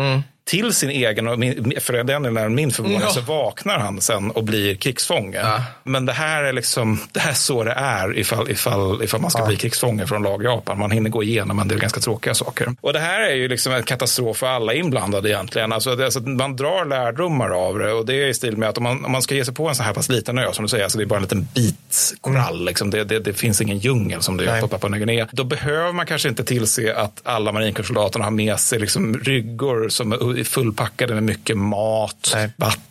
Till 0.48 0.74
sin 0.74 0.90
egen, 0.90 1.28
och 1.28 1.40
min, 1.40 1.74
för 1.82 1.94
den 1.94 2.06
delen 2.24 2.56
min 2.56 2.72
förvåning, 2.72 3.00
Ja. 3.02 3.10
så 3.10 3.22
vaknar 3.22 3.80
han 3.80 4.02
sen 4.02 4.32
och 4.32 4.44
blir 4.44 4.76
krigsfånge. 4.76 5.42
Men 5.84 6.06
det 6.06 6.14
här 6.14 6.44
är 6.44 6.54
liksom, 6.54 7.00
det 7.12 7.20
här 7.20 7.30
är 7.30 7.36
så 7.36 7.64
det 7.64 7.72
är 7.72 8.18
ifall, 8.18 8.52
ifall, 8.52 9.04
ifall 9.04 9.22
man 9.22 9.32
ska 9.32 9.46
bli 9.46 9.56
krigsfånge 9.56 10.08
från 10.08 10.24
lag 10.24 10.44
Japan. 10.44 10.80
Man 10.80 10.92
hinner 10.92 11.10
gå 11.10 11.24
igenom 11.24 11.60
en 11.60 11.68
del 11.68 11.80
ganska 11.80 12.00
tråkiga 12.00 12.34
saker. 12.34 12.76
Och 12.82 12.94
det 12.94 13.00
här 13.00 13.22
är 13.22 13.36
ju 13.36 13.48
liksom 13.48 13.74
en 13.74 13.84
katastrof 13.84 14.38
för 14.38 14.48
alla 14.48 14.74
inblandade 14.74 15.30
egentligen. 15.30 15.72
Alltså, 15.74 15.96
det, 15.96 16.06
alltså, 16.06 16.20
man 16.20 16.56
drar 16.56 16.86
lärdomar 16.86 17.50
av 17.50 17.80
det 17.80 17.92
och 17.94 18.06
det 18.06 18.14
är 18.24 18.28
i 18.28 18.34
stil 18.34 18.58
med 18.58 18.70
att 18.70 18.78
om 18.78 18.84
man, 18.84 19.06
om 19.06 19.12
man 19.12 19.22
ska 19.22 19.36
ge 19.36 19.46
sig 19.46 19.54
på 19.54 19.68
en 19.70 19.76
sån 19.76 19.86
här 19.86 19.94
pass 19.94 20.10
liten 20.10 20.38
ö, 20.38 20.48
som 20.54 20.66
du 20.66 20.70
säger, 20.70 20.84
alltså 20.84 20.98
det 20.98 21.04
är 21.04 21.06
bara 21.06 21.16
en 21.16 21.22
liten 21.24 21.48
bit 21.56 22.14
korall, 22.22 22.66
liksom. 22.66 22.90
det, 22.90 23.04
det, 23.04 23.20
det 23.20 23.34
finns 23.34 23.62
ingen 23.62 23.78
djungel 23.78 24.22
som 24.22 24.38
det 24.38 24.44
gör 24.44 24.62
på 24.62 24.68
Papua 24.68 24.90
Nya 24.90 24.98
Guinea. 25.06 25.28
Då 25.32 25.44
behöver 25.44 25.92
man 25.94 26.06
kanske 26.06 26.30
inte 26.30 26.44
tillse 26.44 26.96
att 26.96 27.22
alla 27.24 27.52
marinkårssoldaterna 27.52 28.26
har 28.26 28.32
med 28.32 28.60
sig 28.60 28.80
liksom 28.80 29.20
ryggor 29.20 29.90
som 29.90 30.12
är 30.12 30.37
fullpackade 30.44 31.14
med 31.14 31.24
mycket 31.24 31.58
mat, 31.58 32.36
vatten, 32.58 32.82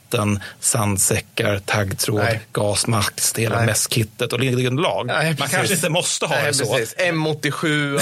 sandsäckar, 0.60 1.58
taggtråd, 1.58 2.20
Nej. 2.24 2.40
gasmask, 2.52 3.38
hela 3.38 3.56
Nej. 3.56 3.66
mässkittet 3.66 4.32
och. 4.32 4.40
Nej, 4.40 5.36
Man 5.38 5.48
kanske 5.48 5.74
inte 5.74 5.88
måste 5.90 6.26
ha 6.26 6.36
Nej, 6.36 6.46
det 6.46 6.54
så. 6.54 6.72
precis. 6.74 6.96
M87, 6.98 7.98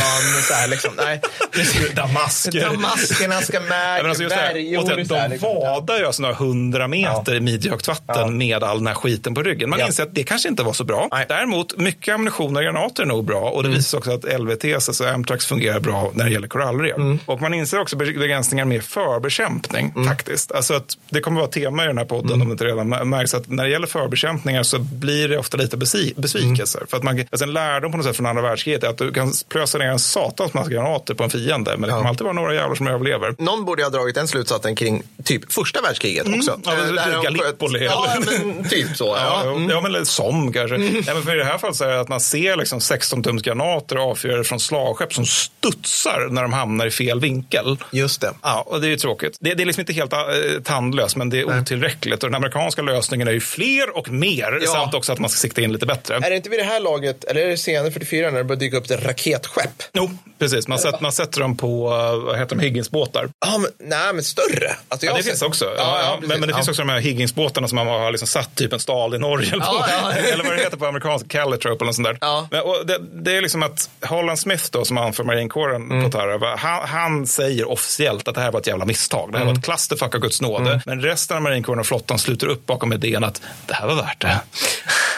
så 0.48 0.54
här 0.54 0.68
liksom. 0.68 0.90
Nej. 0.96 1.20
Damasker. 1.94 2.64
Damaskerna 2.70 3.40
ska 3.40 3.60
med, 3.60 3.98
Ja, 4.04 4.08
alltså 4.08 4.28
så 4.28 4.34
här, 4.34 4.54
de 4.54 5.30
liksom. 5.30 5.38
vadar 5.40 5.98
ju 5.98 6.06
alltså 6.06 6.22
några 6.22 6.34
hundra 6.34 6.88
meter 6.88 7.34
i 7.34 7.40
midjehögt 7.40 7.88
vatten 7.88 8.38
med 8.38 8.64
all 8.64 8.78
den 8.78 8.86
här 8.86 8.94
skiten 8.94 9.34
på 9.34 9.42
ryggen. 9.42 9.70
Man 9.70 9.78
Ja. 9.78 9.86
inser 9.86 10.02
att 10.02 10.14
det 10.14 10.22
kanske 10.24 10.48
inte 10.48 10.62
var 10.62 10.72
så 10.72 10.84
bra. 10.84 11.08
Däremot, 11.28 11.78
mycket 11.78 12.14
ammunition 12.14 12.56
och 12.56 12.62
granater 12.62 13.02
är 13.02 13.06
nog 13.06 13.24
bra 13.24 13.40
och 13.50 13.62
det 13.62 13.68
Mm. 13.68 13.76
visar 13.78 13.98
också 13.98 14.12
att 14.12 14.24
LVTs, 14.40 14.88
alltså 14.88 15.04
Amtrax, 15.06 15.46
fungerar 15.46 15.80
bra 15.80 16.10
när 16.14 16.24
det 16.24 16.30
gäller 16.30 16.48
korallrev. 16.48 16.94
Mm. 16.96 17.18
Och 17.26 17.40
man 17.40 17.54
inser 17.54 17.80
också 17.80 17.96
begränsningar 17.96 18.64
med 18.64 18.84
förbekämpning 18.84 19.92
faktiskt. 20.08 20.52
Alltså 20.52 20.74
att 20.74 20.96
det 21.10 21.20
kommer 21.20 21.40
vara 21.40 21.50
tema 21.50 21.84
i 21.84 21.86
den 21.86 21.98
här 21.98 22.03
podden 22.04 22.32
Mm. 22.32 22.42
om 22.46 22.52
inte 22.52 22.64
redan 22.64 22.88
märks 22.88 23.34
att 23.34 23.48
när 23.50 23.64
det 23.64 23.70
gäller 23.70 23.86
förbekämpningar 23.86 24.62
så 24.62 24.78
blir 24.78 25.28
det 25.28 25.38
ofta 25.38 25.56
lite 25.56 25.76
besvikelser. 25.76 26.78
Mm. 26.78 26.88
För 26.88 26.96
att 26.96 27.02
man, 27.02 27.18
alltså 27.30 27.44
en 27.44 27.52
lärdom 27.52 27.90
på 27.90 27.96
något 27.96 28.06
sätt 28.06 28.16
från 28.16 28.26
andra 28.26 28.42
världskriget 28.42 28.84
är 28.84 28.88
att 28.88 28.98
du 28.98 29.12
kan 29.12 29.32
plösa 29.48 29.78
ner 29.78 29.86
en 29.86 29.98
satans 29.98 30.54
massa 30.54 30.70
granater 30.70 31.14
på 31.14 31.24
en 31.24 31.30
fiende, 31.30 31.76
men 31.78 31.88
det 31.90 31.96
kommer 31.96 32.08
alltid 32.08 32.24
vara 32.24 32.32
några 32.34 32.54
jävlar 32.54 32.74
som 32.74 32.86
överlever. 32.86 33.34
Någon 33.38 33.64
borde 33.64 33.82
ha 33.82 33.90
dragit 33.90 34.14
den 34.14 34.28
slutsatsen 34.28 34.76
kring 34.76 35.02
typ 35.24 35.52
första 35.52 35.80
världskriget 35.82 36.26
också. 36.36 36.50
Mm. 36.50 36.62
Ja, 36.64 36.72
Eh, 36.72 36.78
men 36.86 36.94
där 36.94 37.12
de 37.12 37.22
Gallipoli. 37.22 37.84
Ja, 37.84 38.14
men 38.26 38.64
typ 38.68 38.96
så. 38.96 39.04
Ja, 39.04 39.16
Ja. 39.20 39.40
ja, 39.44 39.50
Mm. 39.56 39.70
ja 39.70 39.80
men 39.80 40.06
som 40.06 40.52
kanske. 40.52 40.76
Nej, 40.78 41.02
men 41.06 41.22
för 41.22 41.34
I 41.34 41.38
det 41.38 41.44
här 41.44 41.58
fallet 41.58 41.76
så 41.76 41.84
är 41.84 41.88
det 41.88 42.00
att 42.00 42.08
man 42.08 42.20
ser 42.20 42.56
liksom 42.56 42.78
16-tums 42.80 43.42
granater 43.42 43.96
avfyrade 43.96 44.44
från 44.44 44.60
slagskepp 44.60 45.12
som 45.14 45.26
studsar 45.26 46.28
när 46.30 46.42
de 46.42 46.52
hamnar 46.52 46.86
i 46.86 46.90
fel 46.90 47.20
vinkel. 47.20 47.76
Just 47.90 48.20
det. 48.20 48.30
Ja, 48.42 48.64
och 48.66 48.80
det 48.80 48.86
är 48.86 48.90
ju 48.90 48.96
tråkigt. 48.96 49.36
Det, 49.40 49.54
det 49.54 49.62
är 49.62 49.66
liksom 49.66 49.80
inte 49.80 49.92
helt 49.92 50.12
äh, 50.12 50.18
tandlöst, 50.64 51.16
men 51.16 51.30
det 51.30 51.38
är 51.40 51.44
otillräckligt. 51.44 51.83
Och 52.24 52.30
den 52.30 52.34
amerikanska 52.34 52.82
lösningen 52.82 53.28
är 53.28 53.32
ju 53.32 53.40
fler 53.40 53.96
och 53.96 54.10
mer, 54.10 54.58
Ja. 54.62 54.72
samt 54.72 54.94
också 54.94 55.12
att 55.12 55.18
man 55.18 55.30
ska 55.30 55.38
sikta 55.38 55.60
in 55.60 55.72
lite 55.72 55.86
bättre. 55.86 56.16
Är 56.16 56.30
det 56.30 56.36
inte 56.36 56.48
vid 56.50 56.58
det 56.60 56.64
här 56.64 56.80
laget, 56.80 57.24
eller 57.24 57.40
är 57.40 57.46
det 57.48 57.56
senare 57.56 57.90
44 57.90 58.30
när 58.30 58.38
det 58.38 58.44
börjar 58.44 58.60
dyka 58.60 58.76
upp 58.76 58.90
ett 58.90 59.04
raketskepp? 59.06 59.82
Jo, 59.92 60.10
precis. 60.38 60.68
Man, 60.68 60.78
sätter, 60.78 60.98
man 61.02 61.12
sätter 61.12 61.40
dem 61.40 61.56
på, 61.56 61.88
äh, 61.88 62.24
vad 62.26 62.38
heter 62.38 62.56
de, 62.56 62.62
Higginsbåtar. 62.62 63.28
Ja, 63.46 63.58
men, 63.58 63.70
nej, 63.88 64.12
men 64.14 64.24
större. 64.24 64.76
Alltså, 64.88 65.06
Ja, 65.06 65.16
det 65.16 65.22
finns 65.22 65.42
också. 65.42 65.64
Ja, 65.76 66.00
Ja, 66.02 66.18
men, 66.20 66.40
men 66.40 66.48
det 66.48 66.54
finns 66.54 66.68
också 66.68 66.82
de 66.82 66.88
här 66.88 67.00
Higginsbåtarna 67.00 67.68
som 67.68 67.76
man 67.76 67.86
har 67.86 68.10
liksom 68.10 68.28
satt 68.28 68.54
typ 68.56 68.72
en 68.72 68.80
stal 68.80 69.14
i 69.14 69.18
Norge. 69.18 69.52
Eller, 69.52 69.64
på, 69.64 69.84
eller 70.32 70.44
vad 70.44 70.52
det 70.56 70.62
heter 70.62 70.76
på 70.76 70.86
amerikanska, 70.86 71.28
Calitrope 71.28 71.84
eller 71.84 71.92
sånt 71.92 72.08
där. 72.08 72.18
Men, 72.50 72.60
och 72.60 72.86
det, 72.86 72.98
det 73.12 73.36
är 73.36 73.40
liksom 73.42 73.62
att 73.62 73.90
Holland 74.06 74.38
Smith 74.38 74.64
då, 74.70 74.84
som 74.84 74.98
anför 74.98 75.24
marinkåren 75.24 75.74
Mm. 75.84 76.04
på 76.04 76.10
Tarawa, 76.18 76.56
han, 76.56 76.88
han 76.88 77.26
säger 77.26 77.68
officiellt 77.70 78.28
att 78.28 78.34
det 78.34 78.40
här 78.40 78.50
var 78.52 78.60
ett 78.60 78.66
jävla 78.66 78.84
misstag. 78.84 79.32
Det 79.32 79.38
här 79.38 79.42
Mm. 79.44 79.54
var 79.54 79.58
ett 79.58 79.64
clusterfuck 79.64 80.14
av 80.14 80.20
Guds 80.20 80.40
nåde. 80.40 80.82
Men 80.86 81.00
resten 81.00 81.36
av 81.36 81.42
marinkåren 81.42 81.73
och 81.78 81.86
flottan 81.86 82.18
sluter 82.18 82.46
upp 82.46 82.66
bakom 82.66 82.92
idén 82.92 83.24
att 83.24 83.42
det 83.66 83.74
här 83.74 83.86
var 83.86 83.94
värt 83.94 84.20
det. 84.20 84.40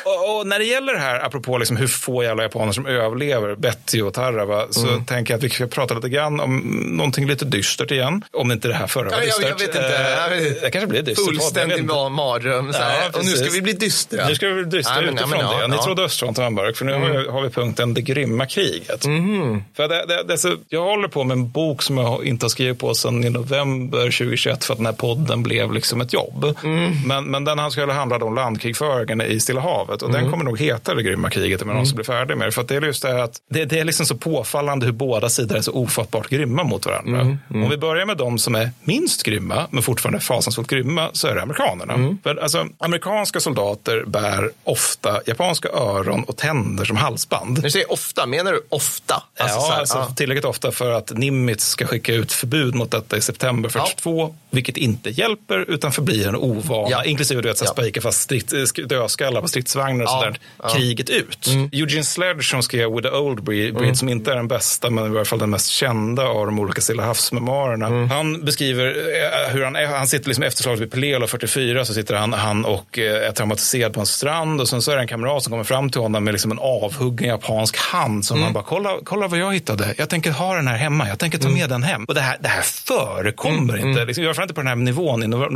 Och, 0.08 0.38
och 0.40 0.46
när 0.46 0.58
det 0.58 0.64
gäller 0.64 0.92
det 0.92 0.98
här, 0.98 1.24
apropå 1.26 1.58
liksom 1.58 1.76
hur 1.76 1.86
få 1.86 2.22
jävla 2.22 2.42
japaner 2.42 2.72
som 2.72 2.86
överlever 2.86 3.54
Betty 3.54 4.02
och 4.02 4.14
Tarawa, 4.14 4.66
så 4.70 4.88
Mm. 4.88 5.04
tänker 5.04 5.32
jag 5.34 5.38
att 5.38 5.44
vi 5.44 5.50
ska 5.50 5.66
prata 5.66 5.94
lite 5.94 6.08
grann 6.08 6.40
om 6.40 6.56
någonting 6.96 7.26
lite 7.26 7.44
dystert 7.44 7.90
igen. 7.90 8.24
Om 8.32 8.52
inte 8.52 8.68
det 8.68 8.74
här 8.74 8.86
förra 8.86 9.04
var 9.10 9.16
Ja, 9.16 9.20
dystert. 9.24 9.48
jag 9.48 9.58
vet 9.58 9.62
inte. 9.62 10.16
Jag 10.30 10.30
vet 10.30 10.56
Eh. 10.56 10.62
Det 10.62 10.70
kanske 10.70 10.86
blir 10.86 11.02
dystert. 11.02 11.26
Fullständig 11.26 11.84
mardröm. 12.10 12.70
Ja, 12.74 12.92
och 13.18 13.24
nu 13.24 13.30
ska 13.30 13.50
vi 13.50 13.62
bli 13.62 13.72
dystra. 13.72 14.28
Nu 14.28 14.34
ska 14.34 14.48
vi 14.48 14.54
bli 14.54 14.78
dystra 14.78 14.94
Ja, 14.94 15.00
men- 15.00 15.16
ja, 15.16 15.20
utifrån 15.22 15.44
men 15.60 15.70
det. 15.70 15.76
Ni 15.76 15.82
trodde 15.82 16.02
östfronten 16.02 16.44
var 16.44 16.50
mörk, 16.50 16.76
för 16.76 16.84
nu 16.84 16.92
har, 16.92 17.00
vi, 17.10 17.28
har 17.28 17.42
vi 17.42 17.48
punkten 17.50 17.94
Det 17.94 18.00
grymma 18.00 18.46
kriget. 18.46 19.06
Mhm. 19.06 19.64
För 19.76 19.88
det, 19.88 20.04
det, 20.06 20.22
det, 20.28 20.38
så, 20.38 20.54
jag 20.68 20.82
håller 20.84 21.08
på 21.08 21.24
med 21.24 21.34
en 21.34 21.50
bok 21.50 21.82
som 21.82 21.98
jag 21.98 22.24
inte 22.26 22.44
har 22.44 22.48
skrivit 22.50 22.78
på 22.78 22.94
sedan 22.94 23.24
i 23.24 23.30
november 23.30 23.98
2021 24.00 24.64
för 24.64 24.72
att 24.72 24.78
den 24.78 24.86
här 24.86 24.92
podden 24.92 25.42
blev 25.42 25.72
liksom 25.72 26.00
ett 26.00 26.12
jobb. 26.12 26.45
Mm. 26.64 26.92
Men, 27.06 27.24
men 27.24 27.44
den 27.44 27.58
här 27.58 27.70
skulle 27.70 27.92
handla 27.92 28.16
om 28.16 28.34
landkrigföringen 28.34 29.20
i 29.20 29.40
Stilla 29.40 29.60
havet 29.60 30.02
och 30.02 30.12
den 30.12 30.20
Mm. 30.20 30.30
kommer 30.30 30.44
nog 30.44 30.60
heta 30.60 30.94
Det 30.94 31.02
grymma 31.02 31.30
kriget 31.30 31.62
om 31.62 31.68
jag 31.68 31.74
någonsin 31.74 31.96
blir 31.96 32.04
färdig 32.04 32.36
med 32.36 32.48
det. 32.48 32.52
För 32.52 32.62
att 32.62 32.68
det 32.68 32.76
är 32.76 32.80
just 32.82 33.02
det 33.02 33.22
att 33.22 33.40
det, 33.50 33.64
det 33.64 33.78
är 33.78 33.84
liksom 33.84 34.06
så 34.06 34.16
påfallande 34.16 34.86
hur 34.86 34.92
båda 34.92 35.28
sidor 35.28 35.56
är 35.56 35.60
så 35.60 35.72
ofattbart 35.72 36.28
grymma 36.28 36.64
mot 36.64 36.86
varandra. 36.86 37.20
Mm, 37.20 37.38
mm. 37.50 37.64
Om 37.64 37.70
vi 37.70 37.76
börjar 37.76 38.06
med 38.06 38.16
de 38.16 38.38
som 38.38 38.54
är 38.54 38.70
minst 38.84 39.22
grymma, 39.22 39.66
men 39.70 39.82
fortfarande 39.82 40.20
fasansfullt 40.20 40.68
grymma, 40.68 41.10
så 41.12 41.28
är 41.28 41.34
det 41.34 41.42
amerikanerna. 41.42 41.94
Mm. 41.94 42.18
För 42.22 42.36
alltså, 42.36 42.66
amerikanska 42.78 43.40
soldater 43.40 44.04
bär 44.06 44.50
ofta 44.64 45.20
japanska 45.26 45.68
öron 45.68 46.24
och 46.24 46.36
tänder 46.36 46.84
som 46.84 46.96
halsband. 46.96 47.62
Du 47.62 47.70
säger 47.70 47.92
ofta, 47.92 48.26
menar 48.26 48.52
du 48.52 48.60
ofta? 48.68 49.22
Alltså, 49.38 49.56
ja, 49.56 49.60
så 49.60 49.72
här, 49.72 49.80
alltså, 49.80 49.98
ja. 49.98 50.14
tillräckligt 50.16 50.44
ofta 50.44 50.72
för 50.72 50.92
att 50.92 51.10
Nimitz 51.18 51.66
ska 51.68 51.86
skicka 51.86 52.14
ut 52.14 52.32
förbud 52.32 52.74
mot 52.74 52.90
detta 52.90 53.16
i 53.16 53.20
september 53.20 53.68
42, 53.68 54.34
vilket 54.50 54.76
inte 54.76 55.10
hjälper 55.10 55.70
utan 55.70 55.92
förblir 55.92 56.28
en 56.28 56.35
ovana, 56.36 56.88
Ja. 56.90 57.04
inklusive 57.04 57.42
du 57.42 57.48
vet, 57.48 57.60
Ja. 57.60 57.66
spika 57.66 58.00
fast 58.00 58.20
strids, 58.20 58.52
sk- 58.52 58.86
dödskallar 58.86 59.40
på 59.42 59.48
stridsvagnar 59.48 60.04
och 60.04 60.10
Ja. 60.10 60.20
sådär, 60.20 60.38
Ja. 60.62 60.68
kriget 60.68 61.10
ut. 61.10 61.46
Mm. 61.46 61.70
Eugene 61.72 62.04
Sledge 62.04 62.42
som 62.50 62.62
skrev 62.62 62.90
With 62.94 63.08
the 63.08 63.14
Old 63.16 63.42
Breed, 63.42 63.76
Mm. 63.76 63.94
som 63.94 64.08
inte 64.08 64.32
är 64.32 64.36
den 64.36 64.48
bästa, 64.48 64.90
men 64.90 65.06
i 65.06 65.08
varje 65.08 65.24
fall 65.24 65.38
den 65.38 65.50
mest 65.50 65.68
kända 65.68 66.22
av 66.28 66.46
de 66.46 66.58
olika 66.58 66.80
Stilla 66.80 67.02
havsmemoarerna. 67.04 67.86
Mm. 67.86 68.10
Han 68.10 68.44
beskriver 68.44 68.86
eh, 68.86 69.52
hur 69.52 69.64
han, 69.64 69.74
han 69.74 70.06
sitter 70.06 70.28
liksom 70.28 70.44
efter 70.44 70.62
slaget 70.62 70.80
vid 70.80 70.90
Pelelo 70.92 71.26
44, 71.26 71.84
så 71.84 71.94
sitter 71.94 72.14
han, 72.14 72.32
han 72.32 72.64
och 72.64 72.98
eh, 72.98 73.28
är 73.28 73.32
traumatiserad 73.32 73.92
på 73.94 74.00
en 74.00 74.06
strand 74.06 74.60
och 74.60 74.68
sen 74.68 74.82
så 74.82 74.90
är 74.90 74.96
det 74.96 75.02
en 75.02 75.08
kamrat 75.08 75.42
som 75.42 75.50
kommer 75.50 75.64
fram 75.64 75.90
till 75.90 76.00
honom 76.00 76.24
med 76.24 76.34
liksom 76.34 76.50
en 76.50 76.58
avhuggen 76.58 77.28
japansk 77.28 77.76
hand 77.76 78.24
som 78.24 78.36
Mm. 78.36 78.44
han 78.44 78.52
bara, 78.52 78.64
kolla, 78.64 78.96
kolla 79.04 79.28
vad 79.28 79.38
jag 79.38 79.54
hittade. 79.54 79.94
Jag 79.98 80.08
tänker 80.08 80.30
ha 80.30 80.54
den 80.56 80.68
här 80.68 80.76
hemma, 80.76 81.08
jag 81.08 81.18
tänker 81.18 81.38
ta 81.38 81.48
med 81.48 81.68
den 81.68 81.82
hem. 81.82 82.04
Och 82.04 82.14
det 82.14 82.20
här, 82.20 82.36
det 82.40 82.48
här 82.48 82.62
förekommer 82.62 83.74
Mm. 83.74 83.88
inte, 83.88 84.00
Mm. 84.00 84.06
liksom, 84.06 84.24
i 84.24 84.26
alla 84.26 84.34
fall 84.34 84.42
inte 84.44 84.54
på 84.54 84.60
den 84.60 84.68
här 84.68 84.76
nivån 84.76 85.22
i 85.22 85.26
nord- 85.26 85.52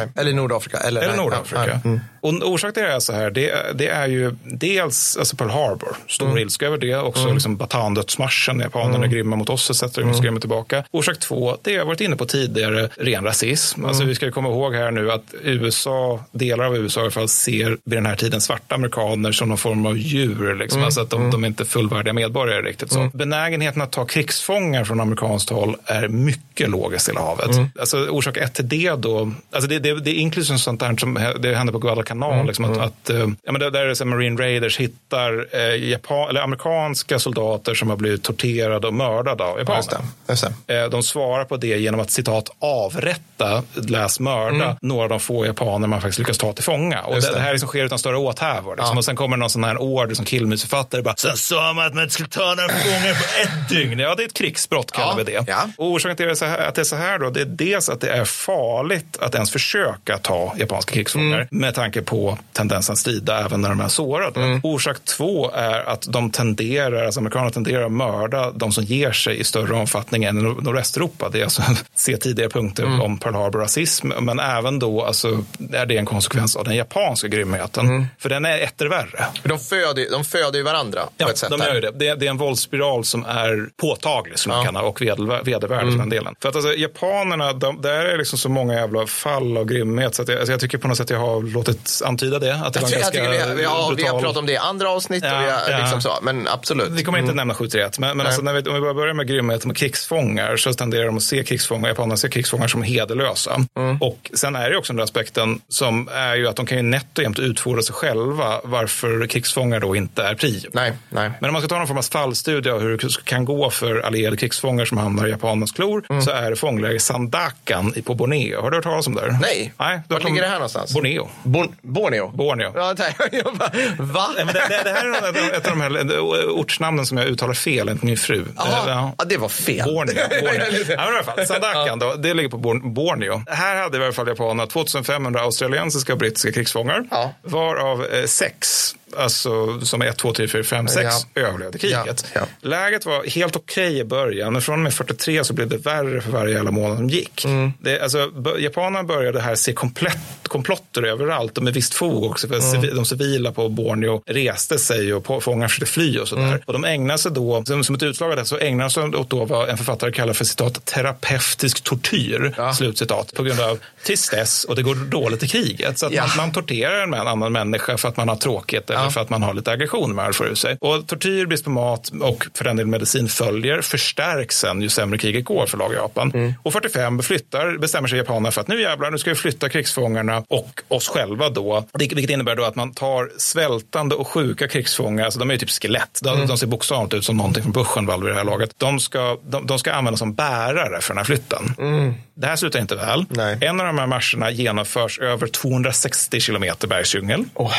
nordvästeuropa. 0.00 0.20
Eller 0.20 0.32
Nordafrika. 0.32 0.78
Eller, 0.78 1.00
Eller 1.00 1.16
nej, 1.16 1.24
Nordafrika. 1.24 1.80
Mm. 1.84 2.00
Och 2.20 2.32
orsaken 2.32 2.74
till 2.74 2.82
det 2.82 2.92
är 2.92 3.00
så 3.00 3.12
här, 3.12 3.30
det, 3.30 3.52
det 3.74 3.88
är 3.88 4.06
ju 4.08 4.34
dels 4.44 5.16
alltså 5.16 5.36
Pearl 5.36 5.50
Harbor, 5.50 5.96
stor 6.08 6.26
Mm. 6.26 6.38
ilska 6.38 6.66
över 6.66 6.78
det, 6.78 6.96
också 6.96 7.22
Mm. 7.22 7.34
liksom 7.34 7.56
Batandödsmarschen, 7.56 8.60
japanerna 8.60 8.96
Mm. 8.96 9.10
grymma 9.10 9.36
mot 9.36 9.48
oss 9.48 9.70
etc. 9.70 9.98
Mm. 9.98 10.14
skrämmer 10.14 10.40
tillbaka. 10.40 10.84
Orsak 10.90 11.18
två, 11.18 11.56
det 11.62 11.70
har 11.70 11.78
jag 11.78 11.84
varit 11.86 12.00
inne 12.00 12.16
på 12.16 12.24
tidigare, 12.26 12.88
ren 12.96 13.24
rasism. 13.24 13.84
Alltså 13.84 14.02
Mm. 14.02 14.08
vi 14.08 14.14
ska 14.14 14.26
ju 14.26 14.32
komma 14.32 14.48
ihåg 14.48 14.74
här 14.74 14.90
nu 14.90 15.12
att 15.12 15.34
USA, 15.42 16.20
delar 16.32 16.64
av 16.64 16.76
USA 16.76 17.00
i 17.00 17.02
alla 17.02 17.10
fall, 17.10 17.28
ser 17.28 17.68
vid 17.84 17.98
den 17.98 18.06
här 18.06 18.16
tiden 18.16 18.40
svarta 18.40 18.74
amerikaner 18.74 19.32
som 19.32 19.48
någon 19.48 19.58
form 19.58 19.86
av 19.86 19.98
djur, 19.98 20.54
liksom. 20.54 20.78
Mm. 20.78 20.84
alltså 20.84 21.00
att 21.00 21.10
de, 21.10 21.20
Mm. 21.20 21.30
de 21.30 21.44
är 21.44 21.48
inte 21.48 21.64
fullvärdiga 21.64 22.12
medborgare 22.12 22.62
riktigt. 22.62 22.92
Så. 22.92 23.10
Benägenheten 23.14 23.82
att 23.82 23.92
ta 23.92 24.04
krigsfångar 24.04 24.84
från 24.84 25.00
amerikanskt 25.00 25.50
håll 25.50 25.76
är 25.84 26.08
mycket 26.08 26.70
låg 26.70 26.94
i 26.94 26.98
Stilla 26.98 27.20
havet. 27.20 27.50
Alltså, 27.80 28.08
orsak 28.08 28.36
ett 28.36 28.54
till 28.54 28.68
det 28.68 28.90
då, 28.90 29.32
alltså 29.52 29.68
det, 29.68 29.78
det, 29.78 29.87
det 29.94 30.10
är 30.10 30.14
inklusive 30.14 30.58
sånt 30.58 30.80
där 30.80 30.96
som 30.96 31.14
det 31.40 31.54
händer 31.54 31.72
på 31.72 31.78
Guadalcanal, 31.78 32.32
Mm. 32.34 32.46
liksom 32.46 32.64
att, 32.64 32.70
Mm. 32.76 32.82
att 32.86 33.10
eh, 33.10 33.16
ja, 33.44 33.52
men 33.52 33.60
där, 33.60 33.70
där 33.70 33.80
är 33.80 33.86
det 33.86 33.96
så 33.96 34.04
Marine 34.04 34.40
Raiders 34.42 34.78
hittar 34.78 35.46
eh, 35.52 35.88
Japan, 35.90 36.28
eller 36.28 36.40
amerikanska 36.40 37.18
soldater 37.18 37.74
som 37.74 37.90
har 37.90 37.96
blivit 37.96 38.22
torterade 38.22 38.86
och 38.86 38.94
mördade 38.94 39.44
av 39.44 39.58
Ja, 39.66 39.76
just 39.76 39.92
japaner. 39.92 40.08
det. 40.26 40.32
Just 40.32 40.46
det. 40.66 40.78
Eh, 40.82 40.88
De 40.90 41.02
svarar 41.02 41.44
på 41.44 41.56
det 41.56 41.66
genom 41.78 42.00
att 42.00 42.10
citat 42.10 42.50
avrätta, 42.60 43.62
läs 43.74 44.20
mörda, 44.20 44.64
Mm. 44.64 44.76
några 44.82 45.02
av 45.02 45.08
de 45.08 45.20
få 45.20 45.46
japaner 45.46 45.88
man 45.88 46.00
faktiskt 46.00 46.18
lyckas 46.18 46.38
ta 46.38 46.52
till 46.52 46.64
fånga. 46.64 47.00
Och 47.02 47.14
det, 47.14 47.20
det. 47.20 47.32
det 47.34 47.40
här 47.40 47.52
liksom 47.52 47.68
sker 47.68 47.84
utan 47.84 47.98
större 47.98 48.16
åthävor. 48.16 48.76
Liksom. 48.76 48.94
Ja. 48.94 48.98
Och 48.98 49.04
sen 49.04 49.16
kommer 49.16 49.36
någon 49.36 49.50
sån 49.50 49.64
här 49.64 49.78
order 49.82 50.14
som 50.14 50.24
killmusförfattare 50.24 51.02
bara, 51.02 51.16
sen 51.16 51.36
sa 51.36 51.72
man 51.72 51.86
att 51.86 51.94
man 51.94 52.02
inte 52.02 52.14
skulle 52.14 52.28
ta 52.28 52.40
några 52.54 52.68
fångar 52.68 53.14
på 53.14 53.24
ett 53.42 53.68
dygn. 53.68 53.98
Ja, 53.98 54.14
det 54.14 54.22
är 54.22 54.26
ett 54.26 54.34
krigsbrott 54.34 54.92
kallar 54.92 55.08
Ja. 55.08 55.14
vi 55.16 55.24
det. 55.24 55.44
Ja. 55.46 55.68
Och 55.76 55.86
orsaken 55.86 56.16
till 56.16 56.26
det 56.26 56.68
att 56.68 56.74
det 56.74 56.80
är 56.82 56.84
så 56.84 56.96
här 56.96 57.18
då, 57.18 57.30
det 57.30 57.40
är 57.40 57.44
dels 57.44 57.88
att 57.88 58.00
det 58.00 58.08
är 58.10 58.24
farligt 58.24 59.16
att 59.20 59.34
ens 59.34 59.50
försöka 59.52 59.77
försöka 59.78 60.18
ta 60.18 60.54
japanska 60.58 60.94
krigsfångar 60.94 61.48
med 61.50 61.74
tanke 61.74 62.02
på 62.02 62.38
tendensen 62.52 62.92
att 62.92 62.98
strida 62.98 63.44
även 63.44 63.60
när 63.60 63.68
de 63.68 63.80
är 63.80 63.88
sårade. 63.88 64.60
Orsak 64.62 64.96
två 65.04 65.50
är 65.50 65.88
att 65.88 66.02
de 66.12 66.30
tenderar, 66.30 67.04
alltså 67.04 67.20
amerikanerna 67.20 67.50
tenderar 67.50 67.84
att 67.84 67.92
mörda 67.92 68.50
de 68.50 68.72
som 68.72 68.84
ger 68.84 69.12
sig 69.12 69.40
i 69.40 69.44
större 69.44 69.74
omfattning 69.74 70.24
än 70.24 70.36
Nordvästeuropa. 70.38 71.28
Det 71.28 71.40
är 71.40 71.44
alltså, 71.44 71.62
se 71.94 72.16
tidigare 72.16 72.50
punkter 72.50 73.00
om 73.02 73.18
Pearl 73.18 73.34
Harbor 73.34 73.58
rasism, 73.58 74.08
men 74.20 74.40
även 74.40 74.78
då 74.78 75.04
alltså, 75.04 75.44
är 75.72 75.86
det 75.86 75.96
en 75.96 76.06
konsekvens 76.06 76.56
av 76.56 76.64
den 76.64 76.76
japanska 76.76 77.28
grymheten. 77.28 78.06
För 78.18 78.28
den 78.28 78.44
är 78.44 78.58
etter 78.58 78.86
värre. 78.86 79.24
De 79.42 79.58
föder, 79.58 80.10
de 80.10 80.24
föder 80.24 80.58
ju 80.58 80.64
varandra 80.64 81.00
Ja, 81.16 81.24
på 81.26 81.30
ett 81.32 81.38
sätt. 81.38 81.50
de 81.50 81.60
gör 81.60 81.80
det. 81.80 81.90
det. 81.90 82.08
är- 82.08 82.16
Det 82.16 82.26
är 82.26 82.30
en 82.30 82.36
våldsspiral 82.38 83.04
som 83.04 83.24
är 83.24 83.68
påtaglig 83.80 84.38
skulle 84.38 84.54
man 84.54 84.64
Ja. 84.64 84.72
kalla 84.72 84.82
och 84.82 85.02
vedervärdig 85.02 85.82
Mm. 85.82 85.92
för 85.92 85.98
den 85.98 86.08
delen. 86.08 86.34
För 86.42 86.48
att 86.48 86.54
alltså, 86.56 86.74
japanerna, 86.74 87.52
de, 87.52 87.82
där 87.82 88.04
är 88.04 88.18
liksom 88.18 88.38
så 88.38 88.48
många 88.48 88.74
jävla 88.74 89.06
fall 89.06 89.56
av 89.56 89.66
grymhet 89.68 90.14
så 90.14 90.24
jag, 90.26 90.38
alltså, 90.38 90.52
jag 90.52 90.60
tycker 90.60 90.78
på 90.78 90.88
något 90.88 90.96
sätt 90.96 91.10
jag 91.10 91.18
har 91.18 91.42
låtit 91.42 92.00
antyda 92.04 92.38
det. 92.38 92.54
Att 92.54 92.72
det 92.72 92.80
Jag 92.80 92.82
var 92.82 92.90
jag 92.92 93.00
ganska 93.00 93.18
tycker 93.18 93.30
vi, 93.30 93.38
har, 93.38 93.46
vi, 93.54 93.64
har, 93.64 93.94
vi 93.94 94.02
har 94.04 94.10
brutal- 94.10 94.20
pratat 94.20 94.36
om 94.36 94.46
det 94.46 94.52
i 94.52 94.56
andra 94.56 94.90
avsnitt 94.90 95.22
och 95.24 95.28
Ja, 95.30 95.38
vi 95.44 95.50
har, 95.50 95.60
ja. 95.70 95.78
liksom 95.78 96.00
så. 96.00 96.18
Men 96.22 96.48
absolut. 96.48 96.88
Vi 96.90 97.04
kommer 97.04 97.18
inte 97.18 97.26
Mm. 97.32 97.36
nämna 97.36 97.54
731, 97.54 97.98
men, 97.98 98.16
men 98.16 98.26
alltså, 98.26 98.42
när 98.42 98.52
vi, 98.52 98.62
om 98.70 98.74
vi 98.74 98.80
bara 98.80 98.94
börjar 98.94 99.14
med 99.14 99.26
grymhet 99.28 99.64
med 99.66 99.76
krigsfångar 99.76 100.56
så 100.56 100.72
tenderar 100.72 101.06
de 101.06 101.16
att 101.16 101.22
se 101.22 101.42
krigsfångar, 101.44 101.88
japanerna 101.88 102.16
ser 102.16 102.28
krigsfångar 102.28 102.68
som 102.68 102.82
hederlösa. 102.82 103.60
Mm. 103.76 103.96
Och 104.02 104.30
sen 104.34 104.56
är 104.56 104.70
det 104.70 104.76
också 104.76 104.92
den 104.92 104.96
där 104.96 105.04
aspekten 105.04 105.60
som 105.68 106.08
är 106.12 106.34
ju 106.36 106.48
att 106.48 106.56
de 106.56 106.66
kan 106.66 106.76
ju 106.78 106.82
nätt 106.82 107.18
och 107.18 107.22
jämt 107.24 107.38
utfodra 107.38 107.82
sig 107.82 107.94
själva 107.94 108.60
varför 108.64 109.26
krigsfångar 109.26 109.80
då 109.80 109.96
inte 109.96 110.22
är 110.22 110.34
prio. 110.34 110.70
Nej, 110.72 110.92
nej. 111.10 111.30
Men 111.40 111.48
om 111.50 111.52
man 111.52 111.62
ska 111.62 111.68
ta 111.68 111.78
någon 111.78 111.86
form 111.86 111.98
av 111.98 112.02
fallstudie 112.02 112.70
av 112.70 112.80
hur 112.80 112.96
det 112.98 113.24
kan 113.24 113.44
gå 113.44 113.70
för 113.70 114.00
allierade 114.00 114.36
krigsfångar 114.36 114.84
som 114.84 114.98
hamnar 114.98 115.26
i 115.26 115.30
japanernas 115.30 115.72
klor 115.72 116.04
Mm. 116.10 116.22
så 116.22 116.30
är 116.30 116.50
det 116.50 116.56
fångläger 116.56 116.98
Sandakan 116.98 117.92
i- 117.96 118.02
på 118.02 118.14
Borneo. 118.14 118.60
Har 118.62 118.70
du 118.70 118.76
hört 118.76 118.84
talas 118.84 119.06
om 119.06 119.14
det? 119.14 119.38
Nej. 119.42 119.47
Nej 119.78 120.00
Vart 120.08 120.24
ligger 120.24 120.42
det 120.42 120.48
här 120.48 120.54
någonstans? 120.54 120.94
Borneo. 120.94 121.28
Bon, 121.42 121.74
Borneo? 121.82 122.28
Borneo. 122.34 122.72
Ja, 122.74 122.94
jag 123.32 123.56
bara, 123.56 123.70
va? 123.98 124.28
Nej, 124.36 124.44
men 124.44 124.54
det, 124.54 124.80
det, 124.84 124.90
här 124.90 125.06
är 125.06 125.56
ett- 125.56 125.66
av 125.66 125.72
de 125.72 125.80
här 125.80 126.48
ortsnamnen 126.50 127.06
som 127.06 127.18
jag 127.18 127.26
uttalar 127.26 127.54
fel 127.54 127.88
enligt 127.88 128.02
min 128.02 128.16
fru. 128.16 128.44
Jaha. 128.56 128.66
Eh, 128.68 128.90
ja. 128.90 129.12
Ja, 129.18 129.24
det 129.24 129.36
var 129.36 129.48
fel. 129.48 129.84
Borneo. 129.84 130.14
Borneo. 130.42 130.66
ja, 130.72 130.74
men 130.86 130.90
i 130.90 130.94
alla 130.96 131.22
fall, 131.22 131.46
Sandakan 131.46 131.98
då, 131.98 132.14
det 132.14 132.34
ligger 132.34 132.48
på 132.48 132.58
Born- 132.58 132.94
Borneo. 132.94 133.42
Här 133.46 133.76
hade 133.82 133.98
i 133.98 134.04
alla 134.04 134.12
fall 134.12 134.28
japanerna 134.28 134.66
2500 134.66 135.40
australiensiska 135.40 136.12
och 136.12 136.18
brittiska 136.18 136.52
krigsfångar. 136.52 137.04
Varav 137.42 138.04
eh, 138.04 138.24
sex, 138.24 138.94
alltså 139.16 139.80
som 139.80 140.02
är 140.02 140.06
1, 140.06 140.16
2, 140.16 140.32
3, 140.32 140.48
4, 140.48 140.64
5, 140.64 140.88
6 140.88 141.14
överlevde 141.34 141.78
kriget. 141.78 142.26
Ja, 142.34 142.40
Läget 142.60 143.06
var 143.06 143.24
helt 143.24 143.56
okej 143.56 143.98
i 143.98 144.04
början, 144.04 144.52
men 144.52 144.62
från 144.62 144.74
och 144.74 144.80
med 144.80 144.94
43 144.94 145.44
så 145.44 145.52
blev 145.52 145.68
det 145.68 145.76
värre 145.76 146.20
för 146.20 146.30
varje 146.30 146.54
jävla 146.54 146.70
månad 146.70 146.96
som 146.96 147.08
gick. 147.08 147.44
Mm. 147.44 147.72
Det, 147.80 148.00
alltså, 148.00 148.30
japanerna 148.58 149.02
började 149.04 149.40
här 149.40 149.54
se 149.54 149.72
komplett, 149.72 150.18
komplotter 150.48 151.02
överallt 151.02 151.58
och 151.58 151.64
med 151.64 151.74
visst 151.74 151.94
fog 151.94 152.24
också. 152.24 152.48
För 152.48 152.58
Mm. 152.58 152.96
De 152.96 153.04
civila 153.04 153.52
på 153.52 153.68
Borneo 153.68 154.22
reste 154.26 154.78
sig 154.78 155.14
och 155.14 155.42
fångar 155.42 155.68
försökte 155.68 155.92
fly 155.92 156.18
och 156.18 156.28
sådär. 156.28 156.42
Mm. 156.42 156.60
Och 156.64 156.72
de 156.72 156.84
ägnade 156.84 157.18
sig 157.18 157.32
då, 157.32 157.64
som, 157.64 157.94
ett 157.94 158.02
utslag 158.02 158.30
av 158.30 158.36
det, 158.36 158.44
så 158.44 158.58
ägnade 158.58 158.88
de 158.88 158.90
sig 158.90 159.02
åt 159.02 159.30
då 159.30 159.44
vad 159.44 159.68
en 159.68 159.76
författare 159.76 160.12
kallar 160.12 160.32
för 160.32 160.44
citat 160.44 160.84
terapeutisk 160.84 161.84
tortyr. 161.84 162.72
Slutcitat. 162.72 163.34
På 163.34 163.42
grund 163.42 163.60
av 163.60 163.78
tristess 164.06 164.64
och 164.64 164.76
det 164.76 164.82
går 164.82 164.94
dåligt 164.94 165.42
i 165.42 165.48
kriget. 165.48 165.98
Så 165.98 166.06
att 166.06 166.12
Ja. 166.12 166.26
man, 166.26 166.36
man 166.36 166.52
torterar 166.52 167.02
en 167.02 167.14
annan 167.14 167.52
människa 167.52 167.96
för 167.96 168.08
att 168.08 168.16
man 168.16 168.28
har 168.28 168.36
tråkigt 168.36 168.90
eller 169.00 169.10
för 169.10 169.20
att 169.20 169.30
man 169.30 169.42
har 169.42 169.54
lite 169.54 169.70
aggression 169.70 170.14
man 170.14 170.32
får 170.32 170.46
ur 170.46 170.54
sig. 170.54 170.76
Och 170.80 171.06
tortyr, 171.06 171.46
brist 171.46 171.64
på 171.64 171.70
mat 171.70 172.10
och 172.22 172.46
för 172.54 172.64
den 172.64 172.76
delen 172.76 172.90
medicin 172.90 173.28
följer 173.28 173.80
förstärks 173.80 174.58
sen 174.58 174.82
ju 174.82 174.88
sämre 174.88 175.18
kriget 175.18 175.44
går 175.44 175.66
för 175.66 175.78
lag 175.78 175.94
Japan. 175.94 176.30
Mm. 176.34 176.54
Och 176.62 176.72
45 176.72 177.22
flyttar, 177.22 177.78
bestämmer 177.78 178.08
sig 178.08 178.18
japanerna 178.18 178.50
för 178.50 178.60
att 178.60 178.68
nu 178.68 178.82
jävlar, 178.82 179.10
nu 179.10 179.18
ska 179.18 179.30
vi 179.30 179.36
flytta 179.36 179.68
krigsfångarna 179.68 180.42
och 180.48 180.82
oss 180.88 181.08
själva 181.08 181.48
då. 181.48 181.84
Vilket 181.98 182.30
innebär 182.30 182.56
då 182.56 182.64
att 182.64 182.74
man 182.74 182.92
tar 182.94 183.30
svältande 183.36 184.14
och 184.14 184.28
sjuka 184.28 184.68
krigsfångar, 184.68 185.24
alltså 185.24 185.38
de 185.40 185.50
är 185.50 185.54
ju 185.54 185.58
typ 185.58 185.70
skelett. 185.70 186.20
De, 186.22 186.28
Mm. 186.38 186.46
de 186.48 186.58
ser 186.58 186.66
bokstavligt 186.66 187.14
ut 187.14 187.24
som 187.24 187.36
någonting 187.36 187.62
från 187.62 187.72
Buchenwald 187.72 188.24
vid 188.24 188.32
det 188.32 188.36
här 188.36 188.44
laget. 188.44 188.70
De 188.76 189.00
ska, 189.00 189.36
de, 189.48 189.66
de 189.66 189.78
ska 189.78 189.92
användas 189.92 190.18
som 190.18 190.34
bärare 190.34 191.00
för 191.00 191.08
den 191.14 191.18
här 191.18 191.24
flytten. 191.24 191.74
Mm. 191.78 192.14
Det 192.34 192.46
här 192.46 192.56
slutar 192.56 192.80
inte 192.80 192.94
väl. 192.94 193.24
En 193.60 193.80
av 193.80 193.86
de 193.86 193.98
här 193.98 194.06
marscherna 194.06 194.50
genomförs 194.50 195.18
över 195.18 195.46
260 195.46 196.40
kilometer 196.40 196.88
bergsdjungel. 196.88 197.44
Åh, 197.54 197.72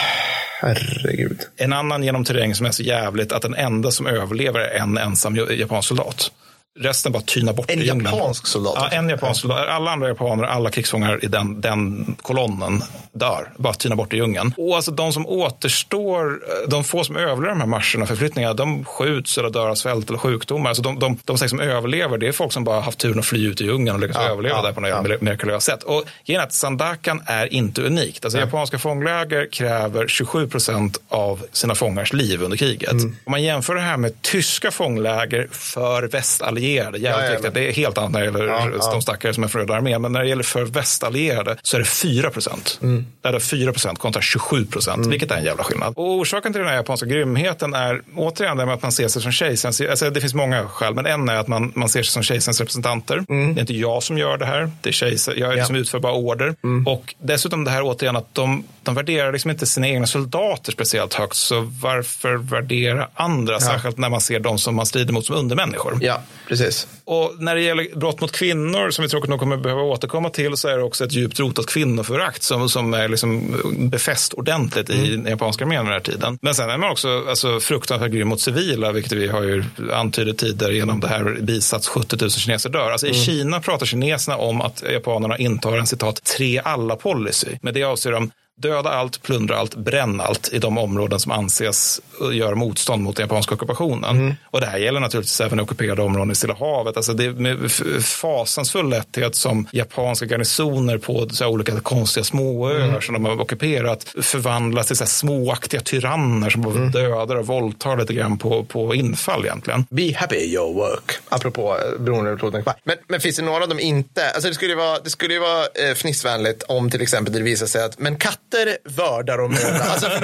herregud. 1.09 1.41
En 1.55 1.73
annan 1.73 2.03
genom 2.03 2.23
terräng 2.23 2.55
som 2.55 2.65
är 2.65 2.71
så 2.71 2.83
jävligt 2.83 3.31
att 3.31 3.41
den 3.41 3.55
enda 3.55 3.91
som 3.91 4.07
överlever 4.07 4.59
är 4.59 4.79
en 4.79 4.97
ensam 4.97 5.35
japansk 5.35 5.87
soldat. 5.87 6.31
Resten 6.79 7.11
bara 7.11 7.23
tynar 7.23 7.53
bort 7.53 7.71
En 7.71 7.79
i 7.79 7.85
djungeln. 7.85 8.05
japansk 8.05 8.47
soldat? 8.47 8.73
Ja, 8.77 8.87
en 8.97 9.09
japansk 9.09 9.41
soldat. 9.41 9.67
Alla 9.67 9.91
andra 9.91 10.07
japaner, 10.07 10.43
alla 10.43 10.71
krigsfångar 10.71 11.25
i 11.25 11.27
den, 11.27 11.61
den 11.61 12.15
kolonnen 12.21 12.83
dör. 13.11 13.51
Bara 13.57 13.73
tynar 13.73 13.95
bort 13.95 14.13
i 14.13 14.17
djungeln. 14.17 14.53
Och 14.57 14.75
alltså 14.75 14.91
de 14.91 15.13
som 15.13 15.27
återstår, 15.27 16.39
de 16.67 16.83
få 16.83 17.03
som 17.03 17.15
överlever 17.15 17.49
de 17.49 17.59
här 17.59 17.67
marscherna, 17.67 18.05
förflyttningarna, 18.05 18.53
de 18.53 18.85
skjuts 18.85 19.37
eller 19.37 19.49
dör 19.49 19.69
av 19.69 19.75
svält 19.75 20.09
eller 20.09 20.19
sjukdomar. 20.19 20.69
Alltså 20.69 20.83
de, 20.83 20.99
de, 20.99 21.17
de 21.25 21.37
sex 21.37 21.49
som 21.49 21.59
överlever, 21.59 22.17
det 22.17 22.27
är 22.27 22.31
folk 22.31 22.53
som 22.53 22.63
bara 22.63 22.81
haft 22.81 22.99
turen 22.99 23.19
att 23.19 23.25
fly 23.25 23.47
ut 23.47 23.61
i 23.61 23.63
djungeln 23.63 23.95
och 23.95 24.01
lyckas 24.01 24.17
Ja, 24.19 24.29
överleva 24.29 24.55
ja, 24.55 24.61
där 24.61 24.73
på 24.73 24.81
något 24.81 24.89
ja. 24.89 25.03
ja. 25.09 25.17
mirakulöst 25.21 25.65
sätt. 25.65 25.83
Och 25.83 26.03
är 26.25 26.39
att 26.39 26.53
Sandakan 26.53 27.21
är 27.25 27.53
inte 27.53 27.81
unikt. 27.81 28.25
Alltså, 28.25 28.39
japanska 28.39 28.79
fångläger 28.79 29.51
kräver 29.51 30.07
27 30.07 30.47
procent 30.47 30.97
av 31.09 31.45
sina 31.51 31.75
fångars 31.75 32.13
liv 32.13 32.41
under 32.41 32.57
kriget. 32.57 32.91
Mm. 32.91 33.15
Om 33.25 33.31
man 33.31 33.43
jämför 33.43 33.75
det 33.75 33.81
här 33.81 33.97
med 33.97 34.21
tyska 34.21 34.71
fångläger 34.71 35.47
för 35.51 36.03
västallierade, 36.03 36.68
jävligt 36.73 37.01
Ja, 37.01 37.31
viktigt. 37.31 37.53
Det 37.53 37.69
är 37.69 37.73
helt 37.73 37.97
annat 37.97 38.11
när 38.11 38.19
det 38.19 38.25
gäller 38.25 38.47
Ja, 38.47 38.91
de 38.91 39.01
stackare 39.01 39.33
som 39.33 39.43
är 39.43 39.47
från 39.47 39.61
Röda 39.61 39.75
armén. 39.75 40.01
Men 40.01 40.11
när 40.11 40.19
det 40.19 40.29
gäller 40.29 40.43
för 40.43 40.65
västallierade 40.65 41.57
så 41.61 41.77
är 41.77 41.79
det 41.79 41.85
4 41.85 42.29
procent. 42.29 42.79
Mm. 42.81 43.05
Där 43.21 43.29
är 43.29 43.33
det 43.33 43.39
4 43.39 43.71
procent 43.71 43.99
kontra 43.99 44.21
27 44.21 44.65
procent, 44.65 45.07
vilket 45.07 45.31
är 45.31 45.37
en 45.37 45.43
jävla 45.43 45.63
skillnad. 45.63 45.93
Och 45.97 46.11
orsaken 46.11 46.53
till 46.53 46.59
den 46.59 46.69
här 46.69 46.75
japanska 46.75 47.05
grymheten 47.05 47.73
är 47.73 48.01
återigen 48.15 48.57
det 48.57 48.65
med 48.65 48.75
att 48.75 48.81
man 48.81 48.91
ser 48.91 49.07
sig 49.07 49.21
som 49.21 49.31
kejsarens, 49.31 49.81
alltså 49.81 50.09
det 50.09 50.21
finns 50.21 50.33
många 50.33 50.67
skäl, 50.67 50.93
men 50.93 51.05
en 51.05 51.29
är 51.29 51.35
att 51.35 51.47
man, 51.47 51.71
man 51.75 51.89
ser 51.89 52.03
sig 52.03 52.11
som 52.11 52.23
kejsarens 52.23 52.59
representanter. 52.59 53.23
Mm. 53.29 53.55
Det 53.55 53.59
är 53.59 53.61
inte 53.61 53.73
jag 53.73 54.03
som 54.03 54.17
gör 54.17 54.37
det 54.37 54.45
här, 54.45 54.71
det 54.81 54.89
är 54.89 54.93
kejsar, 54.93 55.33
jag 55.37 55.51
är 55.51 55.55
liksom 55.55 55.75
utför 55.75 55.99
bara 55.99 56.13
order. 56.13 56.55
Och 56.85 57.15
dessutom 57.17 57.63
det 57.63 57.71
här 57.71 57.81
återigen 57.83 58.15
att 58.15 58.35
de, 58.35 58.63
de 58.89 58.95
värderar 58.95 59.33
liksom 59.33 59.51
inte 59.51 59.65
sina 59.65 59.87
egna 59.87 60.07
soldater 60.07 60.71
speciellt 60.71 61.13
högt, 61.13 61.35
så 61.35 61.71
varför 61.81 62.35
värdera 62.35 63.07
andra, 63.13 63.59
särskilt 63.59 63.97
när 63.97 64.09
man 64.09 64.21
ser 64.21 64.39
de 64.39 64.57
som 64.57 64.75
man 64.75 64.85
strider 64.85 65.13
mot 65.13 65.25
som 65.25 65.35
undermänniskor. 65.35 65.97
Ja, 66.01 66.21
precis. 66.47 66.87
Och 67.05 67.35
när 67.39 67.55
det 67.55 67.61
gäller 67.61 67.95
brott 67.95 68.21
mot 68.21 68.31
kvinnor, 68.31 68.91
som 68.91 69.03
vi 69.03 69.09
tråkigt 69.09 69.29
nog 69.29 69.39
kommer 69.39 69.57
behöva 69.57 69.81
återkomma 69.81 70.29
till, 70.29 70.57
så 70.57 70.67
är 70.67 70.77
det 70.77 70.83
också 70.83 71.05
ett 71.05 71.13
djupt 71.13 71.39
rotat 71.39 71.67
kvinnoförakt 71.67 72.43
som, 72.43 72.69
som 72.69 72.93
är 72.93 73.07
liksom 73.07 73.61
befäst 73.91 74.33
ordentligt 74.33 74.89
i 74.89 75.15
den 75.15 75.25
japanska 75.25 75.63
armén 75.65 75.85
den 75.85 75.93
här 75.93 75.99
tiden. 75.99 76.39
Men 76.41 76.55
sen 76.55 76.69
är 76.69 76.77
man 76.77 76.91
också 76.91 77.25
alltså, 77.29 77.59
fruktansvärt 77.59 78.11
grym 78.11 78.27
mot 78.27 78.41
civila, 78.41 78.91
vilket 78.91 79.11
vi 79.11 79.27
har 79.27 79.43
ju 79.43 79.63
antydit 79.93 80.37
tidigare 80.37 80.75
genom 80.75 80.99
det 80.99 81.07
här 81.07 81.37
bisats 81.41 81.87
70 81.87 82.17
000 82.21 82.31
kineser 82.31 82.69
dör. 82.69 82.91
Alltså, 82.91 83.07
I 83.07 83.09
Mm. 83.09 83.25
Kina 83.25 83.59
pratar 83.59 83.85
kineserna 83.85 84.37
om 84.37 84.61
att 84.61 84.83
japanerna 84.93 85.37
intar 85.37 85.77
en 85.77 85.87
citat 85.87 86.23
tre 86.23 86.61
alla-policy. 86.63 87.57
Med 87.61 87.73
det 87.73 87.83
avser 87.83 88.11
de 88.11 88.31
Döda 88.59 88.89
allt, 88.89 89.21
plundra 89.21 89.57
allt, 89.57 89.75
bränn 89.75 90.21
allt 90.21 90.49
i 90.53 90.59
de 90.59 90.77
områden 90.77 91.19
som 91.19 91.31
anses 91.31 92.01
göra 92.33 92.55
motstånd 92.55 93.03
mot 93.03 93.15
den 93.15 93.23
japanska 93.23 93.55
ockupationen. 93.55 94.17
Mm. 94.17 94.33
Och 94.45 94.61
det 94.61 94.67
här 94.67 94.77
gäller 94.77 94.99
naturligtvis 94.99 95.41
även 95.41 95.59
ockuperade 95.59 96.01
områden 96.01 96.31
i 96.31 96.35
Stilla 96.35 96.55
havet. 96.59 96.97
Alltså 96.97 97.13
det 97.13 97.25
är 97.25 97.31
med 97.31 97.71
fasansfull 98.01 98.89
lätthet 98.89 99.35
som 99.35 99.67
japanska 99.71 100.25
garnisoner 100.25 100.97
på 100.97 101.29
så 101.29 101.47
olika 101.47 101.79
konstiga 101.79 102.23
småöar 102.23 102.89
Mm. 102.89 103.01
som 103.01 103.13
de 103.13 103.25
har 103.25 103.41
ockuperat 103.41 104.03
förvandlas 104.21 104.87
till 104.87 104.95
så 104.95 105.05
småaktiga 105.05 105.81
tyranner 105.81 106.49
som 106.49 106.65
mm. 106.65 106.91
dödar 106.91 107.35
och 107.35 107.47
våldtar 107.47 107.97
lite 107.97 108.13
grann 108.13 108.37
på, 108.37 108.63
på 108.63 108.95
infall 108.95 109.45
egentligen. 109.45 109.85
Be 109.89 110.15
happy 110.15 110.35
your 110.35 110.73
work. 110.73 111.11
Apropå 111.29 111.77
eh, 111.77 112.61
kvar. 112.63 112.75
Men, 112.83 112.97
men 113.07 113.19
finns 113.19 113.35
det 113.35 113.41
några 113.41 113.63
av 113.63 113.69
dem 113.69 113.79
inte? 113.79 114.29
Alltså 114.29 114.47
det 114.49 114.55
skulle 114.55 114.71
ju 114.71 114.77
vara, 114.77 114.99
det 114.99 115.09
skulle 115.09 115.33
ju 115.33 115.39
vara 115.39 115.63
eh, 115.63 115.95
fnissvänligt 115.95 116.63
om 116.63 116.89
till 116.91 117.01
exempel 117.01 117.33
det 117.33 117.41
visar 117.41 117.65
sig 117.65 117.83
att 117.83 117.99
men 117.99 118.15
katter 118.49 118.77
vördar 118.83 119.37
och 119.37 119.49
mördar. 119.49 119.79
alltså 119.79 120.09
för 120.09 120.19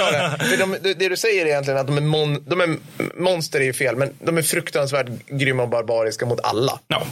för 0.50 0.58
de, 0.58 0.94
det, 0.94 1.10
du 1.10 1.18
säger 1.18 1.46
är 1.46 1.50
egentligen 1.50 1.80
att 1.80 1.88
de 1.88 1.98
är, 1.98 2.02
mon, 2.02 2.44
de 2.48 2.62
är 2.62 2.78
monster 3.16 3.60
är 3.60 3.64
ju 3.64 3.74
fel, 3.74 3.96
men 3.96 4.14
de 4.20 4.38
är 4.38 4.42
fruktansvärt 4.42 5.08
grymma 5.28 5.64
och 5.64 5.70
barbariska 5.70 6.26
mot 6.26 6.40
alla. 6.44 6.80
Ja. 6.88 7.04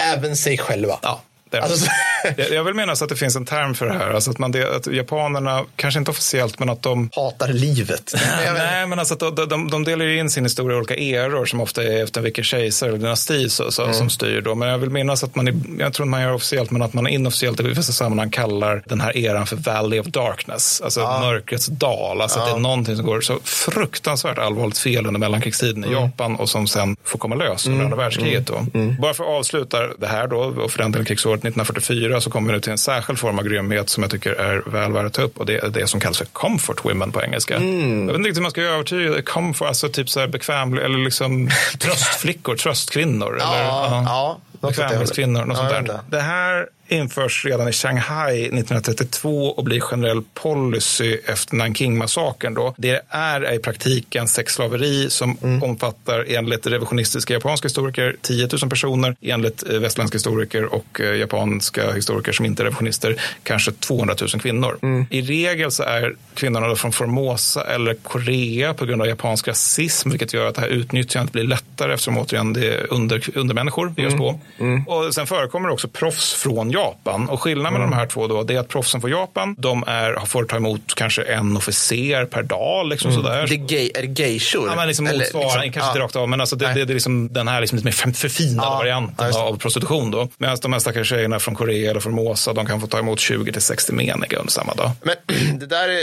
Även 0.00 0.36
sig 0.36 0.58
själva. 0.58 0.98
Ja. 1.02 1.22
Det. 1.50 1.60
Alltså, 1.62 1.90
Jag 2.36 2.50
jag 2.50 2.64
vill 2.64 2.74
minnas 2.74 3.02
att 3.02 3.08
det 3.08 3.16
finns 3.16 3.36
en 3.36 3.44
term 3.44 3.74
för 3.74 3.86
det 3.86 3.92
här. 3.92 4.10
Alltså 4.10 4.30
att, 4.30 4.38
man, 4.38 4.52
det, 4.52 4.76
att 4.76 4.86
japanerna, 4.86 5.64
kanske 5.76 5.98
inte 5.98 6.10
officiellt, 6.10 6.58
men 6.58 6.68
att 6.70 6.82
de... 6.82 7.10
Hatar 7.16 7.48
livet. 7.48 8.14
Nej, 8.54 8.86
men 8.86 8.98
alltså 8.98 9.14
att 9.14 9.36
de, 9.36 9.48
de, 9.48 9.70
de 9.70 9.84
delar 9.84 10.04
ju 10.04 10.18
in 10.18 10.30
sin 10.30 10.44
historia 10.44 10.76
i 10.76 10.78
olika 10.78 10.96
eror 10.96 11.46
som 11.46 11.60
ofta 11.60 11.82
är 11.84 12.04
efter 12.04 12.20
vilken 12.20 12.44
kejsare 12.44 12.88
eller 12.90 12.98
dynasti 12.98 13.48
så, 13.48 13.70
så, 13.70 13.82
Mm. 13.82 13.94
som 13.94 14.10
styr. 14.10 14.40
Då. 14.40 14.54
Men 14.54 14.68
jag 14.68 14.78
vill 14.78 14.90
minnas 14.90 15.24
att 15.24 15.34
man, 15.34 15.46
jag 15.46 15.92
tror 15.92 16.04
inte 16.06 16.10
man 16.10 16.22
gör 16.22 16.32
officiellt, 16.32 16.70
men 16.70 16.82
att 16.82 16.92
man 16.92 17.06
inofficiellt 17.06 17.60
i 17.60 17.62
vissa 17.62 17.92
sammanhang 17.92 18.30
kallar 18.30 18.82
den 18.86 19.00
här 19.00 19.16
eran 19.16 19.46
för 19.46 19.56
Valley 19.56 20.00
of 20.00 20.06
Darkness. 20.06 20.80
Alltså 20.84 21.00
mörkrets 21.00 21.66
dal. 21.66 22.20
Alltså 22.20 22.38
att 22.40 22.46
det 22.46 22.52
är 22.52 22.58
någonting 22.58 22.96
som 22.96 23.06
går 23.06 23.20
så 23.20 23.38
fruktansvärt 23.44 24.38
allvarligt 24.38 24.78
fel 24.78 25.06
under 25.06 25.20
mellankrigstiden 25.20 25.84
i 25.84 25.92
Japan 25.92 26.36
och 26.36 26.48
som 26.48 26.66
sen 26.66 26.96
får 27.04 27.18
komma 27.18 27.34
lös 27.34 27.66
under 27.66 27.78
Mm. 27.80 27.92
andra 27.92 28.04
världskriget. 28.04 28.46
Då. 28.46 28.66
Bara 29.00 29.14
för 29.14 29.24
att 29.24 29.30
avsluta 29.30 29.78
det 29.98 30.06
här 30.06 30.26
då, 30.26 30.36
och 30.38 30.70
för 30.70 30.78
den 30.78 30.92
delen 30.92 31.04
krigsåret 31.06 31.37
1944 31.44 31.88
1944 31.88 32.20
så 32.20 32.30
kommer 32.30 32.52
nu 32.52 32.60
till 32.60 32.72
en 32.72 32.78
särskild 32.78 33.18
form 33.18 33.38
av 33.38 33.44
grymhet 33.44 33.88
som 33.88 34.02
jag 34.02 34.10
tycker 34.10 34.32
är 34.32 34.70
väl 34.70 34.92
värd 34.92 35.06
att 35.06 35.12
ta 35.12 35.22
upp 35.22 35.38
och 35.38 35.46
det 35.46 35.58
är 35.58 35.68
det 35.68 35.86
som 35.86 36.00
kallas 36.00 36.18
för 36.18 36.24
comfort 36.24 36.84
women 36.84 37.12
på 37.12 37.22
engelska. 37.22 37.56
Mm. 37.56 38.00
Jag 38.00 38.06
vet 38.06 38.16
inte 38.16 38.28
riktigt 38.28 38.36
hur 38.36 38.42
man 38.42 38.50
ska 38.50 38.62
övertyga 38.62 39.22
comfort, 39.22 39.68
alltså 39.68 39.88
typ 39.88 40.10
så 40.10 40.20
här 40.20 40.26
bekväm, 40.26 40.78
eller 40.78 40.98
liksom 40.98 41.48
tröstflickor, 41.78 42.56
tröstkvinnor. 42.56 43.36
Ja, 43.40 43.54
eller, 43.54 43.66
ja, 43.66 44.40
det 44.47 44.47
bekvämlighetskvinnor, 44.60 45.44
något 45.44 45.56
sånt 45.56 45.70
där. 45.70 46.00
Det 46.10 46.20
här 46.20 46.66
införs 46.90 47.44
redan 47.44 47.68
i 47.68 47.72
Shanghai 47.72 48.42
1932 48.42 49.46
och 49.50 49.64
blir 49.64 49.80
generell 49.80 50.22
policy 50.34 51.18
efter 51.26 51.56
Nanking-massakern. 51.56 52.54
Då. 52.54 52.74
Det 52.78 53.00
är 53.08 53.52
i 53.54 53.58
praktiken 53.58 54.28
sexslaveri 54.28 55.10
som 55.10 55.38
Mm. 55.42 55.62
omfattar 55.62 56.24
enligt 56.28 56.66
revisionistiska 56.66 57.34
japanska 57.34 57.66
historiker 57.68 58.16
10 58.22 58.48
000 58.62 58.70
personer, 58.70 59.16
enligt 59.20 59.70
eh, 59.70 59.78
västländska 59.78 60.16
historiker 60.16 60.64
och 60.74 61.00
eh, 61.00 61.16
japanska 61.16 61.92
historiker 61.92 62.32
som 62.32 62.46
inte 62.46 62.62
är 62.62 62.64
revisionister 62.64 63.20
kanske 63.42 63.72
200 63.72 64.14
000 64.20 64.28
kvinnor. 64.40 64.78
Mm. 64.82 65.06
I 65.10 65.22
regel 65.22 65.70
så 65.70 65.82
är 65.82 66.14
kvinnorna 66.34 66.68
då 66.68 66.76
från 66.76 66.92
Formosa 66.92 67.64
eller 67.64 67.94
Korea 67.94 68.74
på 68.74 68.84
grund 68.86 69.02
av 69.02 69.08
japansk 69.08 69.48
rasism, 69.48 70.10
vilket 70.10 70.32
gör 70.34 70.46
att 70.46 70.54
det 70.54 70.60
här 70.60 70.68
utnyttjandet 70.68 71.32
blir 71.32 71.44
lättare 71.44 71.92
eftersom 71.92 72.18
återigen 72.18 72.52
det 72.52 72.66
är 72.74 72.92
under, 72.92 73.38
undermänniskor 73.38 73.92
det 73.96 74.02
görs 74.02 74.12
Mm. 74.12 74.18
på. 74.24 74.40
Och 74.86 75.14
sen 75.14 75.26
förekommer 75.26 75.68
det 75.68 75.74
också 75.74 75.88
proffs 75.88 76.34
från 76.34 76.70
Japan. 76.70 77.28
Och 77.28 77.42
skillnaden 77.42 77.72
mellan 77.72 77.86
Mm. 77.86 77.90
de 77.90 77.96
här 77.96 78.06
två 78.06 78.26
då, 78.26 78.42
det 78.42 78.54
är 78.54 78.58
att 78.60 78.68
proffsen 78.68 79.00
från 79.00 79.10
Japan, 79.10 79.54
de 79.58 79.84
är, 79.86 80.26
får 80.26 80.44
ta 80.44 80.56
emot 80.56 80.94
kanske 80.94 81.22
en 81.22 81.56
officer 81.56 82.24
per 82.24 82.42
dag. 82.42 82.86
Liksom 82.86 83.10
Mm. 83.10 83.22
sådär. 83.22 83.46
Det 83.46 83.54
är, 83.54 83.56
gay, 83.56 83.90
är 83.94 84.02
det 84.02 84.22
geishor? 84.22 84.68
Ja, 84.68 84.76
men 84.76 84.86
liksom 84.88 85.04
motsvarande, 85.04 85.64
liksom- 85.64 85.72
kanske 85.82 85.98
ja. 85.98 86.04
rakt 86.04 86.16
av, 86.16 86.28
men 86.28 86.40
alltså 86.40 86.56
det, 86.56 86.66
det, 86.66 86.84
det 86.84 86.92
är 86.92 86.94
liksom 86.94 87.32
den 87.32 87.48
här 87.48 87.60
liksom 87.60 87.76
lite 87.78 87.86
mer 88.06 88.12
förfinade 88.12 88.68
varianten 88.70 89.32
av 89.36 89.56
prostitution. 89.58 90.10
Då. 90.10 90.28
Medan 90.38 90.56
de 90.62 90.72
här 90.72 90.80
stackars 90.80 91.08
tjejerna 91.08 91.38
från 91.38 91.54
Korea 91.54 91.90
eller 91.90 92.00
från 92.00 92.14
Mosa, 92.14 92.52
de 92.52 92.66
kan 92.66 92.80
få 92.80 92.86
ta 92.86 92.98
emot 92.98 93.20
20 93.20 93.52
till 93.52 93.62
60 93.62 93.92
meniga 93.92 94.38
under 94.38 94.52
samma 94.52 94.74
dag. 94.74 94.90
Men 95.02 95.14
det 95.58 95.66
där 95.66 95.88
är, 95.88 96.00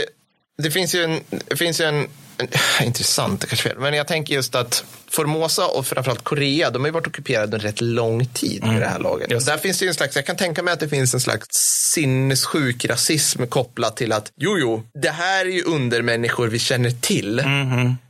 det 0.62 0.70
finns 0.70 0.94
ju 0.94 1.04
en, 1.04 1.20
det 1.46 1.56
finns 1.56 1.80
ju 1.80 1.84
en 1.84 2.06
intressant, 2.82 3.40
det 3.40 3.46
kanske 3.46 3.68
fel, 3.68 3.78
men 3.78 3.94
jag 3.94 4.06
tänker 4.06 4.34
just 4.34 4.54
att 4.54 4.84
Formosa 5.08 5.66
och 5.66 5.86
framförallt 5.86 6.24
Korea, 6.24 6.70
de 6.70 6.82
har 6.82 6.88
ju 6.88 6.92
varit 6.92 7.06
ockuperade 7.06 7.56
en 7.56 7.60
rätt 7.60 7.80
lång 7.80 8.26
tid 8.26 8.64
vid 8.64 8.80
det 8.80 8.88
här 8.88 8.98
laget. 8.98 9.46
Där 9.46 9.58
finns 9.58 9.78
det 9.78 9.86
en 9.86 9.94
slags, 9.94 10.16
jag 10.16 10.26
kan 10.26 10.36
tänka 10.36 10.62
mig 10.62 10.72
att 10.72 10.80
det 10.80 10.88
finns 10.88 11.14
en 11.14 11.20
slags 11.20 11.46
sinnessjuk 11.94 12.84
rasism 12.84 13.46
kopplat 13.46 13.96
till 13.96 14.12
att 14.12 14.32
jo, 14.36 14.58
jo, 14.58 14.82
det 15.02 15.10
här 15.10 15.46
är 15.46 15.50
ju 15.50 15.62
undermänniskor 15.62 16.48
vi 16.48 16.58
känner 16.58 16.90
till. 16.90 17.42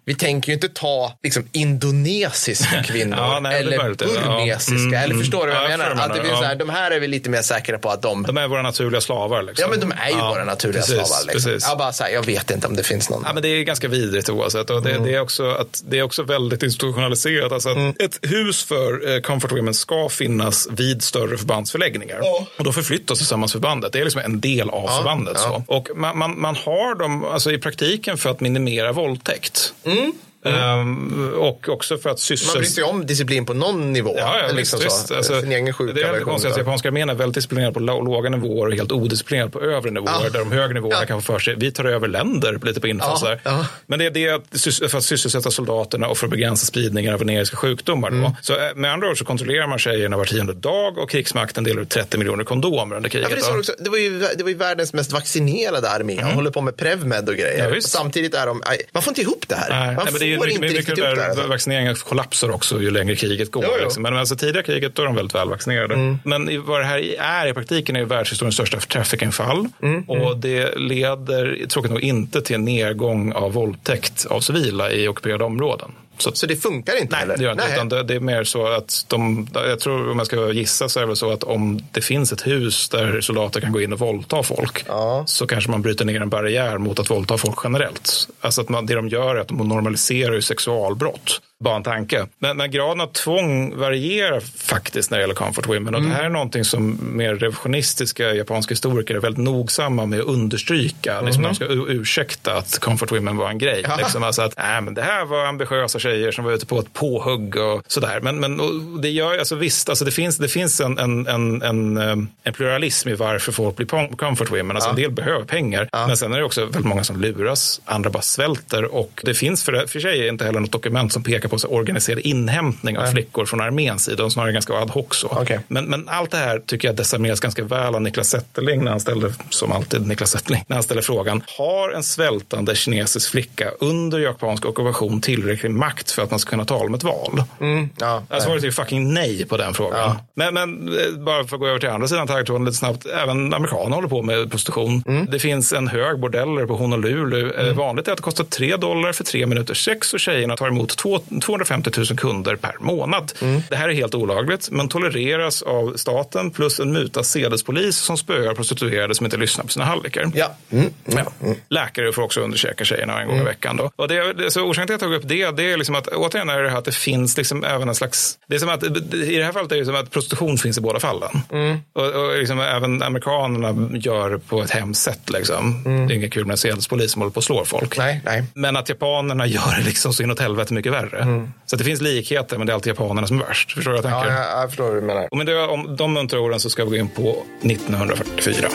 Vi 0.09 0.15
tänker 0.15 0.49
ju 0.49 0.55
inte 0.55 0.69
ta 0.69 1.13
liksom, 1.23 1.49
indonesiska 1.53 2.83
kvinnor 2.87 3.19
Ja, 3.19 3.41
nej, 3.41 3.61
eller 3.61 3.79
möjligt, 3.79 4.01
ja. 4.03 4.07
burmesiska. 4.09 4.75
Mm, 4.75 4.95
Eller 4.95 5.05
mm. 5.05 5.19
förstår 5.19 5.47
du 5.47 5.53
vad 5.53 5.57
Ja, 5.57 5.63
jag 5.63 5.73
jag 5.73 5.79
menar? 5.79 6.03
Att 6.03 6.09
det 6.09 6.15
finns 6.15 6.27
menar, 6.27 6.37
så 6.37 6.45
här, 6.45 6.53
ja. 6.53 6.59
de 6.59 6.69
här 6.71 6.91
är 6.91 7.01
vi 7.01 7.09
lite 7.09 7.31
mer 7.31 7.43
säkra 7.43 7.79
på 7.79 7.91
att 7.91 8.03
de 8.03 8.23
De 8.23 8.37
är 8.37 8.49
våra 8.49 8.63
naturliga 8.63 9.01
slavar. 9.01 9.43
Liksom. 9.43 9.63
Ja, 9.63 9.69
men 9.79 9.81
de 9.89 9.93
är 10.03 10.11
ju 10.11 10.17
Ja, 10.19 10.29
våra 10.31 10.45
naturliga 10.45 10.81
precis, 10.83 10.95
slavar. 10.95 11.25
Liksom. 11.27 11.53
precis. 11.53 11.69
Jag, 11.69 11.79
bara, 11.79 11.93
så 11.93 12.05
här, 12.05 12.11
jag 12.11 12.27
vet 12.27 12.51
inte 12.51 12.67
om 12.67 12.77
det 12.77 12.83
finns 12.83 13.11
någon. 13.11 13.23
Ja, 13.27 13.33
men 13.33 13.43
det 13.43 13.49
är 13.49 13.63
ganska 13.63 13.89
vidrigt 13.89 14.29
oavsett. 14.31 14.71
Och 14.71 14.83
det, 14.83 14.91
Mm. 14.91 15.05
det, 15.05 15.15
är 15.15 15.21
också 15.21 15.51
att, 15.51 15.83
det 15.87 15.99
är 15.99 16.03
också 16.03 16.23
väldigt 16.23 16.63
institutionaliserat. 16.63 17.53
Alltså 17.53 17.69
att 17.71 18.01
Ett 18.01 18.19
hus 18.23 18.65
för 18.65 19.15
eh, 19.15 19.21
Comfort 19.21 19.53
Women 19.53 19.75
ska 19.75 20.09
finnas 20.09 20.69
vid 20.71 21.03
större 21.03 21.39
förbandsförläggningar. 21.39 22.21
Och 22.59 22.65
då 22.65 22.73
förflyttas 22.73 23.19
sammansförbandet. 23.29 23.93
Det 23.93 24.01
är 24.01 24.05
liksom 24.05 24.21
en 24.25 24.41
del 24.41 24.71
av 24.71 24.85
Ja, 24.87 24.97
förbandet. 24.97 25.37
ja. 25.37 25.63
Så. 25.67 25.75
Och 25.75 25.89
man, 25.97 26.19
man, 26.19 26.41
man 26.41 26.57
har 26.57 26.95
dem 26.95 27.25
alltså, 27.25 27.53
i 27.53 27.59
praktiken 27.59 28.19
för 28.19 28.31
att 28.31 28.41
minimera 28.41 28.93
våldtäkt. 28.93 29.73
Hmm? 29.97 30.26
Ehm, 30.47 31.33
och 31.39 31.69
också 31.69 31.99
för 31.99 32.11
att 32.11 32.17
Mm. 32.31 32.39
Man 32.47 32.55
bryr 32.55 32.63
sig 32.63 32.67
sysselsätta... 32.67 32.87
om 32.91 33.07
disciplin 33.07 33.47
på 33.47 33.55
någon 33.55 33.93
nivå. 33.93 34.15
Ja, 34.19 34.39
ja, 34.49 34.53
liksom 34.55 34.81
visst, 34.81 34.91
så. 34.93 34.99
visst. 34.99 35.11
Alltså, 35.13 35.41
Sin 35.41 35.53
egen 35.53 35.73
sjuka 35.73 35.93
det 35.93 36.03
är 36.03 36.21
konstigt 36.21 36.53
att 36.53 36.59
japanska 36.59 36.89
armén 36.89 37.09
är 37.11 37.15
väldigt 37.15 37.35
disciplinerad 37.35 37.75
på 37.75 37.81
lå- 37.81 38.05
låga 38.05 38.31
nivåer 38.31 38.67
och 38.69 38.75
helt 38.75 38.93
odisciplinerad 38.93 39.53
på 39.53 39.61
övre 39.61 39.91
nivåer. 39.91 40.11
Ja. 40.25 40.31
Där 40.31 40.39
de 40.39 40.53
högre 40.53 40.75
nivåerna 40.75 41.07
kan 41.07 41.23
få 41.23 41.33
för 41.33 41.39
sig, 41.39 41.55
vi 41.59 41.71
tar 41.73 41.85
över 41.85 42.09
länder 42.09 42.59
lite 42.63 42.81
på 42.81 42.87
infall. 42.89 43.19
Ja, 43.23 43.37
ja. 43.43 43.67
Men 43.87 43.99
det 43.99 44.07
är 44.07 44.11
det 44.11 44.91
för 44.91 44.99
att 44.99 45.05
sysselsätta 45.05 45.51
soldaterna 45.51 46.09
och 46.09 46.19
för 46.19 46.27
att 46.27 46.31
begränsa 46.31 46.67
spridningen 46.67 47.13
av 47.13 47.19
veneriska 47.19 47.57
sjukdomar. 47.57 48.09
Mm. 48.09 48.31
Så 48.43 48.53
eh, 48.55 48.75
med 48.75 48.93
andra 48.93 49.11
ord 49.11 49.19
så 49.19 49.25
kontrollerar 49.25 49.67
man 49.67 49.79
tjejerna 49.79 50.17
var 50.17 50.25
tionde 50.25 50.53
dag 50.53 50.99
och 50.99 51.11
krigsmakten 51.11 51.65
delar 51.65 51.83
ut 51.83 51.89
30 51.91 52.19
miljoner 52.19 52.45
kondomer 52.45 52.97
under 52.97 53.11
Ja, 53.11 53.13
kriget. 53.29 53.45
det, 53.53 53.59
också, 53.59 53.73
det, 53.79 53.91
var 53.91 53.99
ju, 53.99 54.19
det 54.37 54.43
var 54.43 54.51
ju 54.51 54.57
världens 54.57 54.93
mest 54.93 55.13
vaccinerade 55.13 55.91
armé. 55.91 56.15
De 56.17 56.23
håller 56.33 56.51
på 56.51 56.61
med 56.61 56.77
Prevmed 56.77 57.29
och 57.29 57.35
grejer. 57.35 57.75
Ja, 57.75 57.81
samtidigt 57.81 58.35
är 58.35 58.47
de... 58.47 58.63
aj, 58.65 58.79
Man 58.93 59.03
får 59.03 59.11
inte 59.11 59.21
ihop 59.21 59.45
det 59.49 59.55
här. 59.55 59.71
Nej, 59.71 59.97
mycket, 60.41 60.55
inte 60.55 60.61
mycket 60.61 60.77
riktigt 60.89 61.05
det 61.05 61.35
där 61.43 61.49
vaccineringen 61.49 61.95
kollapsar 61.95 62.51
också 62.51 62.81
ju 62.81 62.91
längre 62.91 63.17
kriget 63.17 63.51
går. 63.51 63.65
Jo, 63.67 63.71
jo. 63.79 63.85
Liksom. 63.85 64.03
Men 64.03 64.17
alltså, 64.17 64.37
tidiga 64.37 64.63
kriget 64.63 64.95
då 64.95 65.03
är 65.03 65.07
de 65.07 65.15
väldigt 65.15 65.35
välvaccinerade. 65.35 65.95
Mm. 65.95 66.19
Men 66.25 66.65
vad 66.67 66.81
det 66.81 66.85
här 66.85 67.15
är 67.19 67.47
i 67.47 67.53
praktiken 67.55 67.97
är 67.97 68.05
världshistoriens 68.05 68.55
största 68.55 68.79
trafficking-fall. 68.79 69.69
Mm, 69.83 70.03
Och 70.03 70.37
det 70.37 70.79
leder 70.79 71.67
tråkigt 71.69 71.91
nog 71.91 72.01
inte 72.01 72.43
till 72.43 72.55
en 72.55 72.65
nedgång 72.65 73.33
av 73.33 73.53
våldtäkt 73.53 74.27
av 74.27 74.41
civila 74.41 74.91
i 74.91 75.09
ockuperade 75.09 75.45
områden. 75.45 75.93
Så, 76.19 76.33
Så 76.33 76.47
det 76.47 76.57
funkar 76.57 77.01
inte? 77.01 77.17
Nej, 77.17 77.23
eller? 77.23 77.37
det 77.37 77.43
gör 77.43 77.53
inte. 77.53 77.65
Utan 77.73 77.89
det, 77.89 78.03
det 78.03 78.15
är 78.15 78.21
mer 78.21 78.45
så 78.45 78.67
att 78.67 79.05
de, 79.09 79.49
jag 79.55 79.81
tror 79.81 80.11
om 80.11 80.19
jag 80.19 80.27
ska 80.27 80.53
gissa 80.53 80.89
så 80.89 80.99
är 80.99 81.03
det 81.03 81.07
väl 81.07 81.17
så 81.17 81.31
att 81.33 81.43
om 81.45 81.83
det 81.93 82.01
finns 82.01 82.33
ett 82.33 82.47
hus 82.47 82.89
där 82.89 83.21
soldater 83.21 83.61
kan 83.61 83.73
gå 83.73 83.81
in 83.81 83.93
och 83.93 83.99
våldta 83.99 84.43
folk 84.43 84.85
så 85.27 85.47
kanske 85.47 85.71
man 85.71 85.83
bryter 85.83 86.05
ner 86.05 86.21
en 86.21 86.29
barriär 86.29 86.79
mot 86.79 86.99
att 86.99 87.11
våldta 87.11 87.39
folk 87.39 87.59
generellt. 87.65 88.29
Alltså 88.41 88.61
att 88.61 88.69
man, 88.69 88.87
det 88.87 88.95
de 88.95 89.09
gör 89.09 89.37
är 89.37 89.41
att 89.41 89.49
de 89.49 89.69
normaliserar 89.69 90.41
sexualbrott. 90.41 91.41
Bara 91.65 91.77
en 91.77 91.83
tanke. 91.83 92.27
Men, 92.39 92.57
men 92.57 92.71
graden 92.71 93.01
av 93.01 93.07
tvång 93.07 93.77
varierar 93.77 94.41
faktiskt 94.41 95.11
när 95.11 95.19
det 95.19 95.23
gäller 95.23 95.35
comfort 95.35 95.69
women. 95.69 95.95
Och 95.95 96.01
Mm. 96.01 96.11
det 96.11 96.17
här 96.17 96.25
är 96.25 96.29
någonting 96.29 96.65
som 96.65 96.99
mer 97.17 97.35
revisionistiska 97.35 98.35
japanska 98.35 98.73
historiker 98.73 99.15
är 99.15 99.19
väldigt 99.21 99.45
nogsamma 99.45 100.07
med 100.07 100.21
att 100.21 100.27
understryka. 100.27 101.21
Liksom 101.21 101.43
Mhm. 101.43 101.51
de 101.51 101.55
ska 101.55 101.65
ursäkta 101.93 102.55
att 102.55 102.79
comfort 102.79 103.13
women 103.13 103.37
var 103.37 103.51
en 103.51 103.59
grej. 103.59 103.85
Ja. 103.89 103.97
Liksom, 103.97 104.23
alltså 104.23 104.43
att 104.43 104.55
nej, 104.57 104.81
men 104.81 104.95
det 104.95 105.03
här 105.03 105.25
var 105.25 105.45
ambitiösa 105.47 105.99
tjejer 105.99 106.33
som 106.33 106.45
var 106.45 106.53
ute 106.53 106.67
på 106.67 106.79
ett 106.79 106.93
påhugg 106.93 107.57
och 107.57 107.83
sådär. 107.87 108.21
Men, 108.23 108.41
men 108.41 108.61
det 109.01 109.09
gör, 109.11 109.39
alltså 109.39 109.55
visst, 109.55 109.89
alltså 109.89 110.05
det 110.05 110.11
finns, 110.11 110.37
det 110.39 110.49
finns 110.49 110.81
en, 110.81 110.99
en, 110.99 111.27
en, 111.27 111.63
en, 111.63 111.97
eh, 111.97 112.17
en 112.43 112.53
pluralism 112.53 113.09
i 113.09 113.15
varför 113.15 113.53
folk 113.53 113.77
blir 113.77 114.17
comfort 114.17 114.51
women. 114.51 114.77
Alltså 114.77 114.91
En 114.91 114.97
del 114.97 115.11
behöver 115.11 115.45
pengar, 115.45 115.89
men 115.93 116.17
sen 116.17 116.33
är 116.33 116.39
det 116.39 116.45
också 116.45 116.61
väldigt 116.65 116.85
många 116.85 117.05
som 117.05 117.21
luras, 117.21 117.81
andra 117.85 118.11
bara 118.11 118.23
svälter 118.23 118.85
och 118.95 119.21
det 119.25 119.35
finns 119.35 119.65
för, 119.65 119.87
för 119.87 120.01
sig 120.01 120.29
inte 120.29 120.45
heller 120.45 120.61
något 120.61 120.73
dokument 120.73 121.13
som 121.13 121.23
pekar 121.23 121.46
på 121.49 121.59
så 121.59 121.69
organiserad 121.69 122.19
inhämtning 122.19 122.99
av 122.99 123.05
Nej. 123.05 123.13
flickor 123.13 123.45
från 123.45 123.61
arméns 123.61 124.05
sida, 124.05 124.23
de 124.23 124.31
snarare 124.31 124.53
ganska 124.53 124.75
ad 124.75 124.93
hoc 124.93 125.07
så. 125.11 125.45
Men, 125.69 125.85
men 125.85 126.09
allt 126.09 126.31
det 126.31 126.37
här 126.37 126.59
tycker 126.59 126.89
jag 126.89 126.97
desarmeras 126.97 127.41
ganska 127.41 127.65
väl 127.65 127.95
av 127.95 128.03
Niklas 128.03 128.29
Zetterling 128.29 128.85
när 128.85 128.91
han 128.91 129.01
ställde, 129.01 129.33
som 129.51 129.73
alltid 129.73 130.07
Niklas 130.07 130.31
Zetterling, 130.31 130.65
när 130.67 130.77
han 130.77 130.83
ställer 130.83 131.03
frågan, 131.03 131.43
har 131.59 131.91
en 131.91 132.03
svältande 132.03 132.75
kinesisk 132.75 133.31
flicka 133.31 133.71
under 133.81 134.19
japansk 134.19 134.67
ockupation 134.67 135.21
tillräcklig 135.21 135.71
makt 135.71 136.11
för 136.11 136.23
att 136.23 136.31
man 136.31 136.39
ska 136.39 136.51
kunna 136.51 136.65
tala 136.65 136.85
om 136.85 136.95
ett 136.95 137.05
val? 137.05 137.43
Mm, 137.61 137.89
ja, 137.99 138.23
Alltså 138.29 138.49
var 138.49 138.57
det 138.57 138.67
ju 138.67 138.73
fucking 138.73 139.15
nej 139.15 139.45
på 139.45 139.57
den 139.57 139.75
frågan. 139.75 140.17
Men, 140.35 140.55
men 140.55 140.89
eh, 140.89 141.19
bara 141.19 141.45
för 141.45 141.57
att 141.57 141.61
gå 141.61 141.67
över 141.67 141.79
till 141.79 141.89
andra 141.89 142.09
sidan 142.09 142.27
taggtråden 142.27 142.65
lite 142.65 142.77
snabbt. 142.77 143.07
Även 143.07 143.55
amerikaner 143.55 143.95
håller 143.95 144.09
på 144.09 144.23
med 144.23 144.51
prostitution. 144.51 145.03
Mm. 145.07 145.27
Det 145.31 145.39
finns 145.39 145.73
en 145.73 145.89
hög 145.89 146.19
bordeller 146.19 146.67
på 146.67 146.77
Honolulu. 146.77 147.53
Eh, 147.53 147.75
Vanligt 147.75 148.09
är 148.09 148.13
att 148.13 148.19
det 148.19 148.23
kostar 148.23 148.45
3 148.45 148.77
dollar 148.77 149.13
för 149.13 149.25
tre 149.25 149.47
minuters 149.47 149.85
sex 149.85 150.15
och 150.15 150.21
tjejerna 150.21 150.57
tar 150.57 150.69
emot 150.69 150.97
två, 150.97 151.21
250 151.41 151.91
000 151.97 152.07
kunder 152.07 152.57
per 152.57 152.77
månad. 152.81 153.33
Mm. 153.41 153.63
Det 153.71 153.77
här 153.77 153.89
är 153.89 153.95
helt 153.95 154.15
olagligt 154.15 154.71
men 154.71 154.89
tolereras 154.89 155.63
av 155.63 155.93
staten 155.97 156.51
plus 156.51 156.81
en 156.81 156.93
muta 156.93 157.23
sedespolis 157.23 157.97
som 157.97 158.19
spöar 158.19 158.55
prostituerade 158.55 159.15
som 159.15 159.27
inte 159.27 159.37
lyssnar 159.37 159.65
på 159.65 159.71
sina 159.71 159.85
hallickar. 159.85 160.31
Ja. 160.35 160.57
Mm. 160.71 160.91
Ja. 161.05 161.33
Läkare 161.69 162.13
får 162.13 162.23
också 162.23 162.41
undersöka 162.41 162.85
tjejerna 162.85 163.21
en 163.21 163.29
gång 163.29 163.41
i 163.41 163.45
veckan. 163.45 163.77
Då. 163.77 163.91
Och 163.97 164.09
det, 164.09 164.51
så 164.51 164.63
orsaken 164.63 164.87
till 164.87 164.95
att 164.95 165.03
jag 165.03 165.11
tog 165.11 165.15
upp 165.15 165.29
det, 165.29 165.51
det 165.51 165.73
är 165.73 165.77
liksom 165.77 165.95
att 165.95 166.07
återigen 166.07 166.49
är 166.49 166.63
det 166.63 166.71
här 166.71 166.79
att 166.79 166.85
det 166.85 166.95
finns 166.95 167.37
liksom 167.37 167.65
även 167.65 167.89
en 167.89 167.95
slags... 167.95 168.39
Det 168.49 168.55
är 168.55 168.59
som 168.59 168.69
att, 168.69 168.85
I 168.85 169.37
det 169.37 169.45
här 169.45 169.53
fallet 169.53 169.73
är 169.73 169.77
det 169.77 169.85
som 169.85 169.95
att 169.95 170.11
prostitution 170.11 170.59
finns 170.59 170.79
i 170.79 170.81
båda 170.81 171.01
fallen. 171.01 171.41
Mm. 171.53 171.79
Och, 171.93 172.07
och 172.07 172.39
liksom 172.39 172.61
även 172.61 173.03
amerikanerna 173.03 173.99
gör 173.99 174.39
på 174.39 174.63
ett 174.63 174.71
hemskt 174.71 175.03
sätt. 175.03 175.31
Liksom. 175.31 175.83
Det 175.85 175.91
är 175.91 176.17
inget 176.17 176.33
kul 176.33 176.45
med 176.45 176.55
en 176.55 176.59
sedespolis 176.59 177.13
som 177.13 177.23
håller 177.23 177.33
på 177.33 177.37
och 177.37 177.45
slår 177.45 177.65
folk. 177.65 177.99
Nej, 177.99 178.21
nej. 178.25 178.45
Men 178.55 178.77
att 178.77 178.89
japanerna 178.89 179.47
gör 179.47 179.77
det 179.79 179.85
liksom 179.85 180.13
så 180.13 180.23
inåt 180.23 180.41
helvete 180.41 180.75
mycket 180.75 180.93
värre. 180.93 181.26
Så 181.67 181.75
att 181.77 181.79
det 181.79 181.85
finns 181.85 182.01
likheter 182.01 182.59
men 182.59 182.67
det 182.67 182.73
är 182.73 182.75
alltid 182.75 182.91
japanerna 182.91 183.27
som 183.27 183.41
är 183.41 183.45
värst. 183.45 183.73
Förstår 183.73 183.93
du 183.93 184.01
vad 184.03 184.11
jag 184.11 184.19
Ja, 184.19 184.23
tänker? 184.23 184.41
jag, 184.41 184.63
jag 184.63 184.69
förstår 184.69 184.85
vad 184.85 184.95
du 184.95 185.01
menar. 185.01 185.29
Och 185.31 185.37
med 185.37 185.47
det, 185.47 185.67
om 185.67 185.97
de 185.97 186.13
muntra 186.13 186.41
orden 186.41 186.61
så 186.61 186.71
ska 186.71 186.85
vi 186.85 186.91
gå 186.91 186.97
in 186.97 187.09
på 187.09 187.37
1944. 187.63 188.69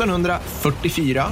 –1944. 0.00 1.24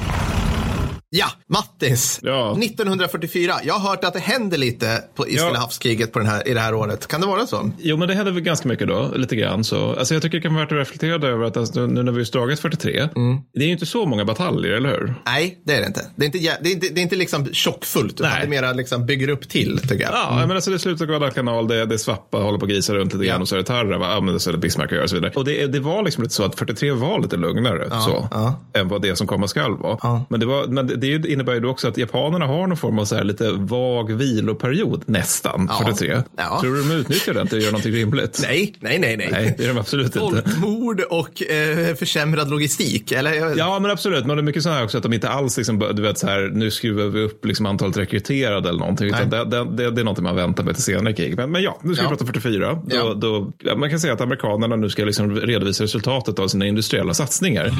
Ja, 1.11 1.27
Mattis. 1.47 2.21
Ja. 2.23 2.59
1944. 2.63 3.55
Jag 3.65 3.75
har 3.75 3.91
hört 3.91 4.05
att 4.05 4.13
det 4.13 4.21
händer 4.21 4.59
lite 4.59 5.05
på, 5.15 5.29
i 5.29 5.37
Ja. 5.37 5.43
Stilla 5.43 5.59
havskriget 5.59 6.13
på 6.13 6.19
den 6.19 6.29
här, 6.29 6.49
i 6.49 6.55
det 6.55 6.61
här 6.61 6.75
året. 6.75 7.07
Kan 7.07 7.21
det 7.21 7.27
vara 7.27 7.47
så? 7.47 7.71
Jo, 7.79 7.97
men 7.97 8.09
det 8.09 8.15
hände 8.15 8.31
väl 8.33 8.41
ganska 8.41 8.69
mycket 8.69 8.89
då, 8.89 9.11
lite 9.15 9.37
grann 9.37 9.65
så. 9.65 9.95
Alltså 9.95 10.15
jag 10.15 10.23
tycker 10.23 10.39
det 10.39 10.43
kan 10.43 10.55
vara 10.55 10.65
värt 10.65 10.73
att 10.73 10.79
reflektera 10.79 11.29
över 11.29 11.45
att 11.45 11.57
alltså, 11.57 11.87
nu 11.87 12.03
när 12.03 12.13
vi 12.13 12.19
har 12.19 12.33
dragit 12.33 12.61
43, 12.61 13.09
det 13.55 13.61
är 13.61 13.67
ju 13.67 13.73
inte 13.73 13.87
så 13.87 14.07
många 14.07 14.25
bataljer, 14.25 14.73
eller 14.73 14.89
hur? 14.89 15.15
Nej, 15.27 15.59
det 15.65 15.75
är 15.75 15.81
det 15.81 15.87
inte. 15.87 16.07
Det 16.17 16.25
är 16.25 16.27
inte, 16.27 16.39
det 16.39 16.69
är 16.69 16.73
inte, 16.73 16.89
det 16.89 17.01
är 17.01 17.03
inte 17.03 17.17
liksom 17.17 17.47
tjockfullt, 17.53 18.13
utan 18.13 18.31
Nej. 18.31 18.39
det 18.41 18.47
är 18.47 18.63
mera 18.63 18.73
liksom 18.73 19.07
bygger 19.07 19.29
upp 19.29 19.49
till, 19.49 19.79
tycker 19.79 20.05
jag. 20.05 20.13
Ja, 20.13 20.45
men 20.47 20.51
alltså 20.51 20.71
det 20.71 20.79
slutar 20.79 21.07
Guadalcanal, 21.07 21.69
det, 21.69 21.85
det 21.87 21.95
är 21.95 21.99
Svappa, 21.99 22.39
håller 22.39 22.59
på 22.59 22.65
att 22.65 22.71
grisa 22.71 22.95
runt 22.95 23.13
lite 23.13 23.27
grann 23.27 23.43
och 23.43 23.49
så 23.49 23.55
är 23.55 23.59
det 23.59 23.65
Tarra, 23.65 23.99
va? 23.99 24.07
ja, 24.11 24.21
men 24.21 24.41
så 24.41 24.51
är 24.51 24.53
det 24.53 24.59
Bismarck 24.59 24.93
och 24.93 24.99
och 24.99 25.11
så 25.11 25.17
vidare. 25.17 25.33
Och 25.37 25.45
det, 25.45 25.67
det 25.67 25.81
var 25.81 26.03
liksom 26.03 26.23
lite 26.23 26.35
så 26.35 26.45
att 26.45 26.59
43 26.59 26.93
var 26.93 27.21
lite 27.23 27.37
lugnare 27.37 27.91
så, 27.91 28.29
än 28.75 28.89
vad 28.89 29.03
det 29.03 29.17
som 29.17 29.27
komma 29.27 29.49
skall 29.49 29.77
var. 29.77 30.21
Men, 30.29 30.41
det, 30.41 30.47
var, 30.47 30.67
men 30.67 30.87
det, 30.87 30.98
det 31.01 31.27
innebär 31.29 31.55
ju 31.55 31.61
då 31.61 31.69
också 31.69 31.89
att 31.89 31.97
japanerna 31.97 32.47
har 32.47 32.67
någon 32.67 32.77
form 32.77 32.99
av 32.99 33.05
så 33.05 33.15
här 33.17 33.25
lite 33.25 33.51
vag 33.53 34.13
viloperiod, 34.13 35.03
nästan, 35.07 35.67
Ja. 35.71 35.85
43. 35.87 36.23
Ja. 36.37 36.59
Tror 36.61 36.75
du 36.75 36.83
de 36.83 36.91
utnyttjar 36.95 37.35
den 37.35 37.47
till 37.49 37.57
att 37.59 37.63
göra 37.63 37.73
någonting 37.73 37.93
rimligt? 37.93 38.39
Nej, 38.49 38.75
nej, 38.81 38.99
nej, 38.99 39.17
nej. 39.17 39.29
Nej, 39.33 39.55
det 39.59 39.65
är 39.65 39.69
de 39.69 39.79
absolut 39.79 40.17
inte. 40.17 40.43
Folkmord 40.43 41.01
och 41.11 41.43
eh, 41.43 41.95
försämrad 41.95 42.51
logistik, 42.51 43.13
eller? 43.13 43.59
Ja, 43.59 43.79
men 43.79 43.91
absolut. 43.91 44.27
Men 44.27 44.37
det 44.37 44.41
är 44.41 44.45
mycket 44.45 44.63
så 44.63 44.69
här 44.71 44.85
också 44.85 44.97
att 44.97 45.03
de 45.03 45.13
inte 45.13 45.29
alls, 45.29 45.57
liksom, 45.57 45.79
du 45.95 46.03
vet, 46.03 46.19
så 46.19 46.27
här, 46.27 46.51
nu 46.55 46.71
skruvar 46.71 47.05
vi 47.05 47.21
upp 47.23 47.45
liksom, 47.45 47.67
antalet 47.67 47.97
rekryterade 47.97 48.69
eller 48.69 48.79
någonting. 48.81 49.07
Utan 49.09 49.31
det, 49.31 49.45
det, 49.45 49.65
det, 49.65 49.91
det 49.91 50.01
är 50.01 50.05
någonting 50.05 50.25
man 50.25 50.37
väntar 50.37 50.65
med 50.65 50.75
till 50.75 50.85
senare 50.85 51.15
krig. 51.15 51.37
Men, 51.37 51.51
men 51.51 51.63
ja, 51.63 51.79
nu 51.83 51.95
ska 51.95 52.05
Ja. 52.05 52.11
vi 52.11 52.17
prata 52.17 52.27
44. 52.27 52.73
Då, 52.85 52.97
Ja. 52.97 53.15
då, 53.15 53.53
ja, 53.59 53.77
man 53.77 53.91
kan 53.91 54.01
säga 54.01 54.13
att 54.13 54.21
amerikanerna 54.21 54.77
nu 54.77 54.89
ska 54.91 55.05
liksom 55.05 55.37
redovisa 55.37 55.85
resultatet 55.85 56.39
av 56.39 56.49
sina 56.49 56.67
industriella 56.67 57.15
satsningar. 57.15 57.73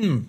Mm. 0.00 0.24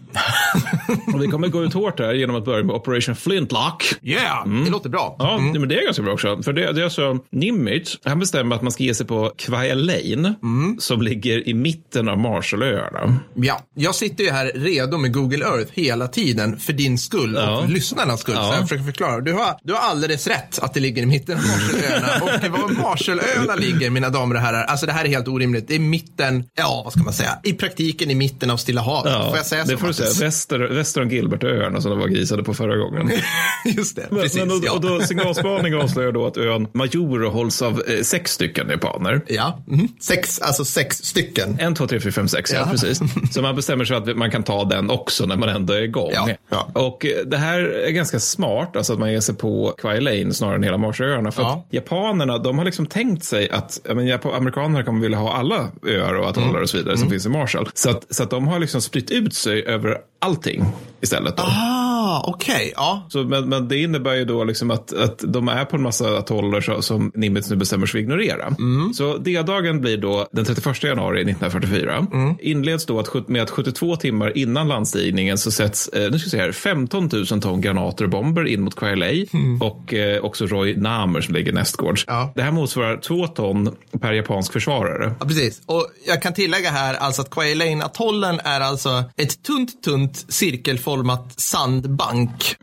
Och 1.14 1.24
vi 1.24 1.28
kommer 1.28 1.48
gå 1.48 1.64
ut 1.64 1.74
hårt 1.74 2.00
här 2.00 2.14
genom 2.14 2.36
att 2.36 2.46
börja 2.46 2.64
med 2.64 2.76
Operation 2.76 3.16
Flintlock. 3.16 3.84
Yeah, 4.02 4.42
Mm. 4.46 4.66
det 4.66 4.72
låter 4.72 4.90
bra. 4.90 5.16
Ja, 5.20 5.38
men 5.40 5.68
det 5.70 5.76
är 5.80 5.86
ganska 5.86 6.04
bra 6.04 6.14
också. 6.14 6.44
För 6.44 6.54
det, 6.54 6.72
det 6.72 6.82
är 6.82 6.84
alltså 6.84 7.18
Nimitz, 7.32 7.98
han 8.04 8.20
bestämmer 8.20 8.56
att 8.56 8.62
man 8.62 8.72
ska 8.72 8.84
ge 8.84 8.94
sig 8.96 9.06
på 9.08 9.32
Kwai 9.38 9.76
Lane 9.76 10.36
som 10.80 11.02
ligger 11.02 11.48
i 11.48 11.54
mitten 11.54 12.10
av 12.10 12.18
Marshallöarna. 12.20 13.16
Ja, 13.36 13.62
jag 13.76 13.96
sitter 13.96 14.24
ju 14.24 14.30
här 14.30 14.52
redo 14.56 14.98
med 14.98 15.14
Google 15.14 15.46
Earth 15.46 15.72
hela 15.74 16.08
tiden 16.08 16.58
för 16.60 16.74
din 16.74 16.98
skull 16.98 17.36
och 17.36 17.42
Ja. 17.44 17.62
för 17.62 17.72
lyssnarnas 17.74 18.20
skull. 18.22 18.36
Ja. 18.38 18.44
Så 18.52 18.54
jag 18.54 18.62
försöker 18.70 18.84
förklara. 18.84 19.20
Du 19.22 19.34
har, 19.34 19.56
du 19.64 19.74
har 19.74 19.80
alldeles 19.80 20.28
rätt 20.28 20.60
att 20.62 20.74
det 20.74 20.80
ligger 20.80 21.04
i 21.04 21.06
mitten 21.06 21.38
av 21.38 21.44
Marshallöarna. 21.44 22.08
och 22.54 22.60
var 22.62 22.82
Marshallöarna 22.82 23.56
ligger, 23.56 23.90
mina 23.90 24.10
damer 24.10 24.36
och 24.36 24.42
herrar, 24.42 24.64
alltså 24.64 24.86
det 24.86 24.92
här 24.92 25.06
är 25.06 25.10
helt 25.10 25.28
orimligt. 25.28 25.68
Det 25.68 25.76
är 25.76 25.80
mitten, 25.80 26.44
ja 26.58 26.82
vad 26.84 26.94
ska 26.94 27.04
man 27.04 27.14
säga, 27.14 27.40
i 27.44 27.54
praktiken 27.54 28.12
i 28.12 28.16
mitten 28.16 28.50
av 28.50 28.58
Stilla 28.58 28.82
havet. 28.82 29.14
Får 29.28 29.38
jag 29.38 29.46
säga 29.46 29.66
så? 29.66 29.72
det 29.72 29.78
får 29.78 29.88
du 29.88 29.94
säga. 29.94 30.10
Väster, 30.26 30.60
väster 30.82 31.02
om 31.02 31.10
Gilbertöarna 31.10 31.82
som 31.82 31.92
de 31.92 32.00
var 32.00 32.08
grisade 32.08 32.44
på 32.44 32.54
förra 32.54 32.78
gången. 32.78 33.12
Just 33.66 33.96
det, 33.96 34.08
Men, 34.10 34.22
precis. 34.22 34.40
men, 34.40 34.52
och, 34.52 34.58
ja. 34.64 34.74
och 34.74 34.82
då, 34.82 35.02
signalspaning 35.02 35.76
avslöjar 35.76 36.12
då 36.12 36.26
att 36.26 36.38
ön 36.38 36.68
Majuro 36.74 37.30
hålls 37.30 37.62
av 37.62 37.84
eh, 37.88 38.02
sex 38.04 38.32
stycken 38.32 38.70
japaner. 38.70 39.22
Ja, 39.28 39.64
mhm. 39.68 39.88
sex, 40.00 40.40
alltså 40.42 40.66
sex 40.66 40.98
stycken. 40.98 41.58
En, 41.60 41.76
två, 41.76 41.88
tre, 41.88 42.00
fyra, 42.00 42.12
fem, 42.12 42.28
sex, 42.28 42.52
ja. 42.54 42.60
Ja. 42.60 42.72
precis. 42.72 43.00
Så 43.32 43.42
man 43.42 43.56
bestämmer 43.56 43.86
sig 43.86 43.98
att 43.98 44.18
man 44.18 44.32
kan 44.32 44.44
ta 44.44 44.64
den 44.64 44.90
också 44.90 45.26
när 45.26 45.38
man 45.38 45.50
ändå 45.50 45.74
är 45.74 45.82
igång. 45.82 46.12
Ja, 46.14 46.30
ja. 46.50 46.72
Och 46.74 47.06
eh, 47.06 47.26
det 47.26 47.38
här 47.38 47.60
är 47.60 47.92
ganska 47.92 48.20
smart, 48.20 48.76
alltså 48.76 48.94
att 48.94 49.00
man 49.00 49.12
ger 49.12 49.20
sig 49.20 49.36
på 49.36 49.74
Kwai 49.78 50.02
Lane 50.02 50.34
snarare 50.34 50.56
än 50.56 50.64
hela 50.64 50.78
Marshallöarna. 50.78 51.32
För 51.32 51.44
att 51.44 51.68
japanerna, 51.70 52.38
de 52.38 52.58
har 52.58 52.66
liksom 52.66 52.86
tänkt 52.86 53.24
sig 53.24 53.50
att 53.50 53.80
men, 53.86 54.20
amerikanerna 54.24 54.84
kommer 54.84 55.02
vilja 55.02 55.18
ha 55.18 55.34
alla 55.34 55.68
öar 55.88 56.14
och 56.14 56.30
atoller 56.30 56.50
Mm. 56.52 56.62
och 56.62 56.70
så 56.70 56.78
vidare 56.78 56.98
som 56.98 57.10
finns 57.10 57.26
i 57.26 57.30
Marshall. 57.30 57.70
Så 57.74 57.90
att, 57.90 58.16
så 58.16 58.24
att 58.24 58.30
de 58.30 58.48
har 58.48 58.60
liksom 58.60 58.82
spritt 58.82 59.12
ut 59.12 59.34
sig 59.34 59.66
över 59.66 59.98
allting 60.20 60.61
istället. 61.02 61.38
Då. 61.38 61.44
Ah, 61.44 62.24
okej. 62.28 62.74
Ja. 62.76 63.08
Så, 63.10 63.24
men, 63.24 63.50
men 63.50 63.68
det 63.68 63.78
innebär 63.78 64.14
ju 64.14 64.26
då 64.26 64.44
liksom 64.44 64.72
att, 64.72 64.94
att 64.94 65.24
de 65.28 65.48
är 65.48 65.66
på 65.66 65.76
en 65.76 65.82
massa 65.82 66.18
atoller 66.18 66.62
så, 66.62 66.82
som 66.82 67.12
Nimitz 67.16 67.50
nu 67.50 67.56
bestämmer 67.56 67.86
sig 67.86 67.92
för 67.92 67.98
att 67.98 68.04
ignorera. 68.04 68.56
Så 68.94 69.18
D-dagen 69.18 69.82
blir 69.82 69.98
då 69.98 70.28
den 70.32 70.46
31 70.46 70.84
januari 70.84 71.22
1944. 71.22 72.08
Inleds 72.40 72.86
då 72.86 73.00
att, 73.00 73.28
med 73.28 73.42
att 73.42 73.50
72 73.50 73.96
timmar 73.96 74.38
innan 74.38 74.68
landstigningen 74.68 75.38
så 75.38 75.52
sätts 75.52 75.88
eh, 75.88 76.12
nu 76.12 76.20
ska 76.20 76.30
se 76.30 76.38
här, 76.38 76.52
15 76.52 77.10
000 77.14 77.42
ton 77.42 77.62
granater 77.62 78.04
och 78.04 78.10
bomber 78.10 78.48
in 78.48 78.62
mot 78.62 78.76
Kwai 78.76 78.96
Lei 78.96 79.28
och 79.60 79.94
eh, 79.94 80.24
också 80.24 80.46
Roy 80.46 80.76
Namer 80.76 81.22
som 81.22 81.36
ligger 81.36 81.54
nästgårds. 81.54 82.06
Ja. 82.08 82.32
Det 82.36 82.42
här 82.42 82.52
motsvarar 82.52 82.98
två 82.98 83.28
ton 83.28 83.76
per 84.00 84.14
japansk 84.14 84.54
försvarare. 84.54 85.16
Ja, 85.20 85.26
precis. 85.26 85.62
Och 85.66 85.88
jag 86.08 86.22
kan 86.22 86.34
tillägga 86.34 86.70
här 86.70 86.94
alltså 86.94 87.22
att 87.22 87.30
Kwai 87.30 87.56
Lane-atollen 87.56 88.40
är 88.44 88.62
alltså 88.62 89.04
ett 89.18 89.44
tunt, 89.44 89.84
tunt 89.84 90.26
cirkelformat 90.52 91.34
sandbank. 91.40 92.56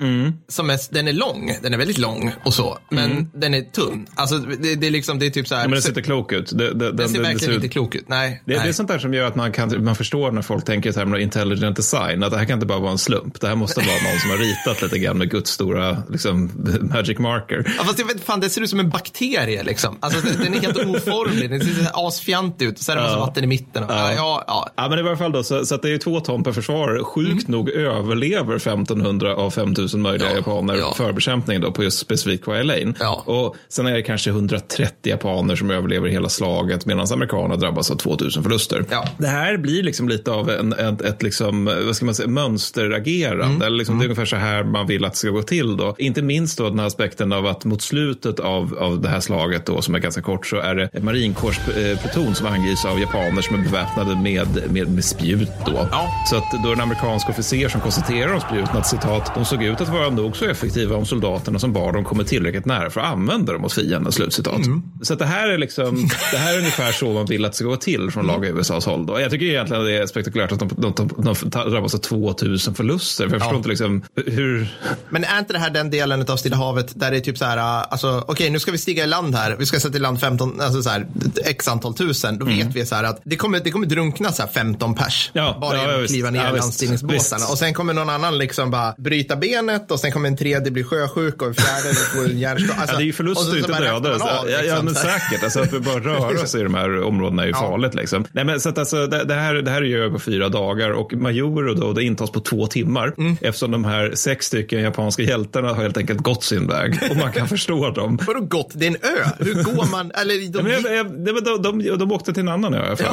Som 0.49 0.71
är, 0.71 0.94
den 0.94 1.08
är 1.08 1.12
lång, 1.12 1.53
den 1.62 1.74
är 1.74 1.78
väldigt 1.78 1.99
lång 1.99 2.33
och 2.44 2.54
så, 2.54 2.78
men 2.90 3.31
den 3.35 3.54
är 3.54 3.60
tunn. 3.62 4.06
Alltså 4.15 4.38
det, 4.38 4.74
det 4.74 4.87
är 4.87 4.90
liksom, 4.90 5.19
det 5.19 5.26
är 5.26 5.31
typ 5.31 5.49
så 5.49 5.54
här. 5.54 5.62
Ja, 5.62 5.69
men 5.69 5.72
den 5.72 5.83
ser 5.83 5.88
inte 5.88 6.03
klok 6.03 6.33
ut. 6.33 6.51
Det, 6.58 6.74
det, 6.74 6.92
den 6.92 7.08
ser 7.08 7.15
det- 7.15 7.19
det 7.19 7.19
verkligen 7.19 7.38
ser 7.38 7.49
ut- 7.51 7.54
inte 7.54 7.69
klok 7.69 7.94
ut. 7.94 8.04
Nej. 8.08 8.42
Det, 8.47 8.53
nej. 8.54 8.62
det 8.62 8.69
är 8.69 8.72
sånt 8.72 8.88
där 8.88 8.99
som 8.99 9.15
gör 9.15 9.26
att 9.26 9.37
man, 9.37 9.53
kan, 9.53 9.85
man 9.85 9.97
förstår 9.97 10.33
när 10.33 10.42
folk 10.42 10.65
tänker 10.65 10.90
i 10.90 10.92
termer 10.92 11.17
av 11.17 11.21
intelligent 11.22 11.76
design. 11.76 12.22
Att 12.22 12.31
det 12.31 12.38
här 12.38 12.44
kan 12.44 12.54
inte 12.54 12.67
bara 12.67 12.78
vara 12.78 12.92
en 12.92 12.99
slump. 12.99 13.40
Det 13.40 13.49
här 13.49 13.54
måste 13.54 13.81
vara 13.81 14.10
någon 14.10 14.21
som 14.21 14.31
har 14.31 14.37
ritat 14.38 14.83
lite 14.83 14.99
grann 14.99 15.19
med 15.19 15.31
Guds 15.31 15.51
stora 15.51 16.03
liksom, 16.10 16.51
magic 16.94 17.19
marker. 17.19 17.74
Ja, 17.78 17.85
fast 17.85 17.99
jag 17.99 18.06
vet 18.06 18.24
fan, 18.24 18.40
det 18.40 18.51
ser 18.51 18.60
ut 18.62 18.71
som 18.71 18.81
en 18.81 18.90
bakterie 18.90 19.62
liksom. 19.62 19.97
Alltså 20.01 20.21
den 20.21 20.38
den 20.44 20.54
är 20.54 20.60
helt 20.60 20.76
oformlig, 20.78 21.51
den 21.51 21.60
ser 21.60 22.06
asfjantig 22.08 22.67
ut. 22.67 22.78
Så 22.78 22.92
är 22.92 22.97
det 22.97 23.03
massa 23.03 23.19
vatten 23.19 23.44
i 23.44 23.47
mitten. 23.47 23.85
Och, 23.85 23.90
ja. 23.92 24.12
Ja, 24.17 24.44
ja. 24.47 24.69
Ja, 24.76 24.88
men 24.88 24.99
i 24.99 25.03
varje 25.03 25.17
fall 25.17 25.33
då, 25.33 25.42
så, 25.42 25.67
så 25.67 25.74
att 25.74 25.83
det 25.83 25.90
är 25.90 25.99
två 25.99 26.21
ton 26.21 26.44
per 26.44 26.53
försvarare. 26.53 27.04
Sjukt 27.04 27.49
nog 27.49 27.69
överlever 27.87 28.57
1500 28.57 29.35
av 29.35 29.51
5000 29.51 30.03
möjliga 30.03 30.35
japaner 30.35 30.75
ja. 30.75 30.94
förbekämpning 30.97 31.61
då 31.61 31.73
på 31.73 31.83
just 31.83 31.99
specifikt 31.99 32.44
Kwai 32.44 32.65
Lane. 32.65 32.94
Ja. 33.01 33.23
Och 33.27 33.57
sen 33.69 33.87
är 33.87 33.93
det 33.94 34.03
kanske 34.03 34.31
130 34.31 34.94
japaner 35.03 35.57
som 35.57 35.71
överlever 35.71 36.09
hela 36.09 36.28
slaget 36.28 36.87
medan 36.87 37.07
amerikanerna 37.12 37.57
drabbas 37.57 37.91
av 37.91 37.97
2000 37.97 38.43
förluster. 38.43 38.85
Ja. 38.91 39.09
Det 39.19 39.27
här 39.27 39.57
blir 39.57 39.83
liksom 39.83 40.09
lite 40.09 40.31
av 40.31 40.51
en, 40.51 40.73
ett, 40.73 41.01
ett 41.01 41.23
liksom, 41.23 41.65
vad 41.87 41.97
ska 41.97 42.05
man 42.05 42.15
säga, 42.15 42.28
mönsteragerande. 42.28 43.44
Mm. 43.44 43.62
Eller 43.62 43.77
liksom, 43.77 43.99
Det 43.99 44.03
är 44.03 44.07
ungefär 44.07 44.25
så 44.25 44.37
här 44.37 44.65
man 44.65 44.87
vill 44.87 45.05
att 45.05 45.12
det 45.12 45.19
ska 45.19 45.31
gå 45.31 45.43
till. 45.43 45.77
Då. 45.77 45.94
Inte 45.99 46.23
minst 46.23 46.59
då 46.59 46.69
den 46.69 46.78
här 46.78 46.87
aspekten 46.87 47.33
av 47.33 47.47
att 47.47 47.65
mot 47.65 47.83
slutet 47.83 48.41
av, 48.41 48.78
av 48.78 49.01
det 49.01 49.09
här 49.09 49.21
slaget 49.21 49.67
då, 49.67 49.83
som 49.83 49.94
är 49.94 49.99
ganska 49.99 50.23
kort 50.23 50.47
så 50.47 50.57
är 50.57 50.75
det 50.75 51.03
marinkårspluton 51.03 52.35
som 52.35 52.47
angrips 52.47 52.85
av 52.85 53.01
japaner 53.01 53.43
som 53.43 53.57
är 53.57 53.62
beväpnade 53.62 54.17
med, 54.17 54.49
med, 54.71 54.89
med 54.89 55.05
spjut. 55.05 55.49
Då. 55.67 55.89
Så 56.27 56.37
att 56.37 56.62
då 56.62 56.69
är 56.69 56.73
en 56.73 56.81
amerikansk 56.81 57.28
officer 57.28 57.67
som 57.68 57.81
konstaterar 57.81 58.33
om 58.34 58.40
spjuten 58.40 58.76
att 58.76 58.86
citat, 58.86 59.34
de 59.34 59.44
såg 59.44 59.62
ut 59.62 59.81
att 59.81 59.88
vara 59.88 60.10
nog 60.10 60.36
så 60.36 60.44
effektiva 60.44 60.97
om 60.97 61.06
soldaterna 61.06 61.58
som 61.58 61.72
bar 61.72 61.92
dem 61.92 62.04
kommer 62.04 62.24
tillräckligt 62.24 62.65
nära 62.67 62.90
för 62.90 63.01
att 63.01 63.12
använda 63.12 63.52
dem 63.52 63.62
mot 63.62 63.72
fienden. 63.72 64.12
Slutcitat. 64.12 64.60
Så 65.02 65.12
att 65.12 65.18
det 65.18 65.26
här 65.26 65.49
är 65.49 65.58
liksom, 65.58 66.08
det 66.33 66.36
här 66.36 66.54
är 66.54 66.58
ungefär 66.58 66.92
så 66.92 67.12
man 67.12 67.26
vill 67.26 67.44
att 67.44 67.52
det 67.52 67.56
ska 67.56 67.65
gå 67.65 67.76
till 67.76 68.10
från 68.10 68.26
lag 68.26 68.44
i 68.44 68.49
USAs 68.49 68.86
håll. 68.86 69.06
Då. 69.06 69.20
Jag 69.20 69.31
tycker 69.31 69.47
egentligen 69.47 69.83
att 69.83 69.88
det 69.88 69.97
är 69.97 70.06
spektakulärt 70.06 70.52
att 70.52 70.58
de, 70.58 70.68
de, 70.76 70.92
de, 70.94 71.34
de 71.51 71.70
drabbas 71.70 71.94
av 71.94 71.99
2000 71.99 72.74
förluster. 72.74 73.24
För 73.28 73.34
jag 73.34 73.40
förstår 73.40 73.54
Ja. 73.54 73.56
inte 73.56 73.68
liksom 73.68 74.02
hur... 74.26 74.68
Men 75.10 75.24
är 75.24 75.38
inte 75.38 75.52
det 75.52 75.58
här 75.58 75.70
den 75.70 75.90
delen 75.90 76.24
av 76.28 76.36
Stilla 76.36 76.56
havet 76.56 77.01
där 77.01 77.10
det 77.10 77.17
är 77.17 77.20
typ 77.20 77.38
så 77.38 77.44
här, 77.44 77.56
uh, 77.56 77.86
alltså 77.90 78.24
okej 78.28 78.51
nu 78.51 78.58
ska 78.60 78.72
vi 78.72 78.78
stiga 78.78 79.04
i 79.04 79.06
land 79.06 79.34
här, 79.34 79.56
vi 79.58 79.67
ska 79.67 79.81
sätta 79.81 79.97
i 79.97 80.01
land 80.01 80.20
15, 80.20 80.60
alltså 80.60 80.83
så 80.83 80.90
här, 80.90 81.06
x 81.44 81.68
antal 81.68 81.94
tusen, 81.94 82.38
då 82.38 82.44
vet 82.44 82.74
vi 82.76 82.86
så 82.86 82.94
här 82.94 83.04
att 83.04 83.20
det 83.24 83.36
kommer, 83.36 83.60
det 83.60 83.70
kommer 83.70 83.86
drunkna 83.86 84.33
så 84.33 84.42
här 84.42 84.49
15 84.51 84.94
pers. 84.94 85.31
Mm. 85.34 85.47
Ja, 85.47 85.58
bara 85.60 85.76
ja, 85.76 85.83
genom 85.83 86.02
att 86.02 86.08
kliva 86.08 86.31
ner 86.31 86.44
Ja, 86.44 86.54
i 86.54 86.58
landstigningsbåtarna. 86.58 87.44
Och 87.58 87.60
sen 87.60 87.74
kommer 87.74 87.94
någon 87.94 88.10
annan 88.10 88.39
liksom 88.39 88.71
bara 88.71 88.94
bryta 88.99 89.37
benet 89.37 89.91
och 89.91 90.01
sen 90.01 90.12
kommer 90.12 90.28
en 90.28 90.37
tredje 90.37 90.71
bli 90.71 90.85
sjösjuk 90.85 91.42
och 91.42 91.49
en 91.49 91.55
fjärde 91.55 91.94
får 91.94 92.24
en 92.31 92.39
hjärnstopp. 92.39 92.78
Alltså, 92.78 92.94
ja, 92.94 92.99
det 92.99 93.03
är 93.03 93.05
ju 93.05 93.10
och 93.10 93.17
förluster, 93.17 93.44
så- 93.44 93.51
så 93.51 93.57
inte 93.58 93.73
döda. 93.81 94.17
ja, 94.19 94.44
ja, 94.49 94.60
liksom, 94.62 94.85
men 94.85 94.94
säkert. 94.94 95.42
Alltså, 95.44 95.60
att 95.60 95.73
vi 95.73 95.81
bara 95.81 96.01
röra 96.01 96.47
sig 96.47 96.60
i 96.60 96.65
de 96.65 96.74
här 96.74 97.03
områdena 97.03 97.42
är 97.42 97.47
ju 97.47 97.53
Ja. 97.53 97.58
farligt. 97.58 97.94
Liksom. 97.94 98.24
Nej, 98.33 98.44
men, 98.44 98.60
så 98.60 98.69
att, 98.69 98.78
alltså, 98.78 99.07
det, 99.07 99.24
det, 99.24 99.35
här, 99.35 99.55
det 99.55 99.71
här 99.71 99.83
är 99.83 99.87
ju 99.87 100.10
på 100.10 100.19
fyra 100.19 100.49
dagar 100.49 100.91
och 100.91 101.12
Majuro 101.15 101.74
då, 101.74 101.92
det 101.92 102.05
intas 102.05 102.31
på 102.31 102.41
två 102.41 102.67
timmar 102.67 103.15
Mm. 103.19 103.37
eftersom 103.41 103.71
de 103.71 103.85
här 103.85 104.12
sex 104.15 104.47
stycken 104.47 104.81
japanska 104.83 105.23
hjältarna 105.23 105.69
har 105.69 105.83
helt 105.83 105.97
enkelt 105.97 106.21
gått 106.21 106.44
sin 106.44 106.67
väg 106.69 106.99
och 107.10 107.17
man 107.17 107.33
kan 107.33 107.49
förstå 107.55 107.91
dem. 107.91 108.19
Vadå 108.26 108.41
gott? 108.41 108.71
Det 108.74 108.87
är 108.87 108.91
en 108.91 108.97
ö. 108.97 109.28
Hur 109.39 109.62
går 109.62 109.91
man? 109.91 110.10
Eller 110.10 110.35
Ja, 110.35 110.51
de, 110.51 110.62
men 110.62 110.73
jag, 110.73 110.97
jag, 110.97 111.10
men 111.10 111.44
de, 111.44 111.62
de, 111.62 111.97
de 111.99 112.12
åkte 112.12 112.33
till 112.33 112.41
en 112.42 112.49
annan 112.49 112.74
ö, 112.74 112.94
jag 112.99 113.08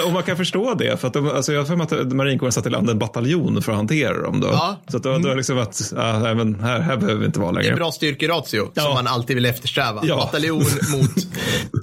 och, 0.00 0.06
och 0.06 0.12
man 0.12 0.22
kan 0.22 0.36
förstå 0.36 0.74
det, 0.74 1.00
för 1.00 1.08
att 1.08 1.14
de, 1.14 1.30
alltså, 1.30 1.52
jag 1.52 1.60
har 1.60 1.66
för 1.66 1.76
mig 1.76 1.86
att 2.00 2.12
marinkåren 2.12 2.52
satte 2.52 2.68
i 2.68 2.72
land 2.72 2.90
en 2.90 2.98
bataljon 2.98 3.53
för 3.62 3.72
att 3.72 3.76
hantera 3.78 4.22
dem. 4.22 4.40
Då. 4.40 4.46
Ja. 4.52 4.76
Så 4.88 4.96
att 4.96 5.02
då, 5.02 5.18
då 5.18 5.28
är 5.28 5.36
liksom 5.36 5.58
att, 5.58 5.92
ja, 5.96 6.18
nej, 6.18 6.34
men 6.34 6.54
här, 6.60 6.80
här 6.80 6.96
behöver 6.96 7.20
vi 7.20 7.26
inte 7.26 7.40
vara 7.40 7.52
Det 7.52 7.58
är 7.58 7.62
längre. 7.62 7.76
bra 7.76 7.92
styrkeratio 7.92 8.70
som 8.74 8.94
man 8.94 9.06
alltid 9.06 9.36
vill 9.36 9.46
eftersträva. 9.46 10.00
Ja. 10.04 10.16
Bataljon 10.16 10.56
mot 10.92 11.10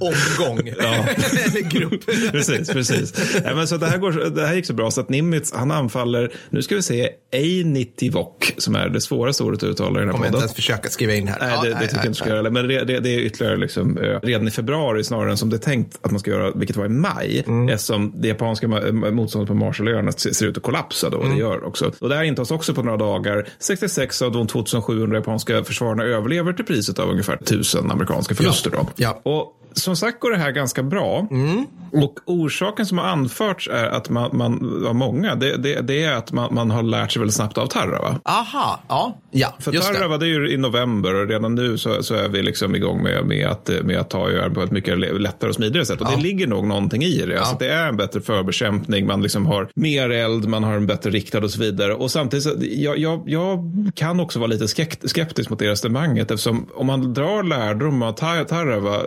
omgång. 0.00 0.58
Eller 0.68 1.70
grupp. 1.70 2.06
precis, 2.32 2.70
precis. 2.70 3.32
Nej, 3.44 3.54
men 3.54 3.68
så 3.68 3.76
det, 3.76 3.86
här 3.86 3.98
går, 3.98 4.12
det 4.12 4.46
här 4.46 4.54
gick 4.54 4.66
så 4.66 4.74
bra 4.74 4.90
så 4.90 5.00
att 5.00 5.08
Nimitz, 5.08 5.52
han 5.54 5.70
anfaller, 5.70 6.32
nu 6.50 6.62
ska 6.62 6.74
vi 6.76 6.82
se, 6.82 7.08
Einitivok, 7.32 8.54
som 8.58 8.76
är 8.76 8.88
det 8.88 9.00
svåraste 9.00 9.42
ordet 9.42 9.62
att 9.62 9.68
uttala 9.68 9.90
i 9.90 9.92
den 10.00 10.08
här 10.08 10.12
Kommer 10.12 10.24
jag 10.26 10.28
inte 10.28 10.32
podden. 10.32 10.40
ens 10.42 10.54
försöka 10.54 10.88
skriva 10.88 11.14
in 11.14 11.28
här. 11.28 11.36
Nej, 11.40 11.50
Ja, 11.54 11.62
det, 11.62 11.68
det 11.68 11.80
tycker 11.80 11.96
jag 11.96 12.06
inte 12.06 12.18
ska 12.18 12.28
göra. 12.28 12.50
Men 12.50 12.68
det, 12.68 12.84
det, 12.84 13.00
det 13.00 13.08
är 13.14 13.18
ytterligare 13.18 13.56
liksom, 13.56 13.98
redan 14.22 14.48
i 14.48 14.50
februari 14.50 15.04
snarare 15.04 15.30
än 15.30 15.36
som 15.36 15.50
det 15.50 15.56
är 15.56 15.58
tänkt 15.58 15.98
att 16.02 16.10
man 16.10 16.20
ska 16.20 16.30
göra, 16.30 16.50
vilket 16.54 16.76
var 16.76 16.84
i 16.86 16.88
maj. 16.88 17.44
Mm. 17.46 17.68
Eftersom 17.68 18.12
det 18.16 18.28
japanska 18.28 18.68
motståndet 18.92 19.48
på 19.48 19.54
Marshallöarna 19.54 20.12
ser 20.12 20.46
ut 20.46 20.56
att 20.56 20.62
kollapsa 20.62 21.10
då. 21.10 21.16
Och 21.18 21.24
Mm. 21.24 21.36
det 21.36 21.40
gör 21.42 21.61
det 21.62 21.68
också. 21.68 21.92
Och 21.98 22.08
det 22.08 22.14
här 22.14 22.22
intas 22.24 22.50
också 22.50 22.74
på 22.74 22.82
några 22.82 22.96
dagar. 22.98 23.48
66 23.58 24.22
av 24.22 24.32
de 24.32 24.46
2700 24.46 25.18
japanska 25.18 25.64
försvararna 25.64 26.04
överlever 26.04 26.52
till 26.52 26.64
priset 26.64 26.98
av 26.98 27.10
ungefär 27.10 27.34
1000 27.34 27.90
amerikanska 27.90 28.34
förluster. 28.34 28.70
Då. 28.70 28.88
Ja. 28.96 29.20
Och 29.22 29.61
som 29.74 29.96
sagt 29.96 30.20
går 30.20 30.30
det 30.30 30.38
här 30.38 30.50
ganska 30.50 30.82
bra. 30.82 31.26
Mm. 31.30 31.66
Och 31.92 32.14
orsaken 32.26 32.86
som 32.86 32.98
har 32.98 33.04
anförts 33.04 33.68
är 33.72 33.84
att 33.86 34.10
man, 34.10 34.30
man 34.36 34.84
av 34.88 34.94
många, 34.94 35.34
det, 35.34 35.56
det, 35.56 35.80
det 35.80 36.04
är 36.04 36.12
att 36.12 36.32
man, 36.32 36.54
man 36.54 36.70
har 36.70 36.82
lärt 36.82 37.12
sig 37.12 37.20
väldigt 37.20 37.34
snabbt 37.36 37.58
av 37.58 37.66
Tarawa. 37.66 38.20
Aha, 38.24 38.80
ja, 38.88 39.18
ja 39.30 39.54
För 39.58 39.72
just 39.72 39.88
det. 39.92 39.94
Tarawa 39.98 40.18
det 40.18 40.26
ju 40.26 40.50
i 40.50 40.56
november 40.56 41.14
och 41.14 41.28
redan 41.28 41.54
nu 41.54 41.78
så, 41.78 42.02
så 42.02 42.14
är 42.14 42.28
vi 42.28 42.42
liksom 42.42 42.74
igång 42.74 43.02
med, 43.02 43.26
med, 43.26 43.46
att, 43.46 43.70
med 43.84 43.98
att 43.98 44.10
ta 44.10 44.30
öar 44.30 44.48
på 44.50 44.62
ett 44.62 44.70
mycket 44.70 44.98
lättare 44.98 45.48
och 45.48 45.54
smidigare 45.54 45.86
sätt. 45.86 46.00
Och 46.00 46.06
Ja. 46.10 46.16
det 46.16 46.22
ligger 46.22 46.46
nog 46.46 46.66
någonting 46.66 47.02
i 47.02 47.26
det. 47.26 47.38
Alltså, 47.38 47.56
det 47.58 47.68
är 47.68 47.88
en 47.88 47.96
bättre 47.96 48.20
förbekämpning, 48.20 49.06
man 49.06 49.22
liksom 49.22 49.46
har 49.46 49.68
mer 49.74 50.10
eld, 50.10 50.48
man 50.48 50.64
har 50.64 50.74
en 50.74 50.86
bättre 50.86 51.10
riktad 51.10 51.38
och 51.38 51.50
så 51.50 51.60
vidare. 51.60 51.94
Och 51.94 52.10
samtidigt, 52.10 52.42
så, 52.44 52.50
jag, 52.60 52.98
jag, 52.98 53.22
jag 53.26 53.58
kan 53.94 54.20
också 54.20 54.38
vara 54.38 54.46
lite 54.48 54.68
skeptisk 55.08 55.50
mot 55.50 55.58
det 55.58 55.70
resonemanget 55.70 56.30
eftersom 56.30 56.66
om 56.74 56.86
man 56.86 57.14
drar 57.14 57.42
lärdom 57.42 58.02
av 58.02 58.12
Ta- 58.12 58.44
Tarawa, 58.44 59.00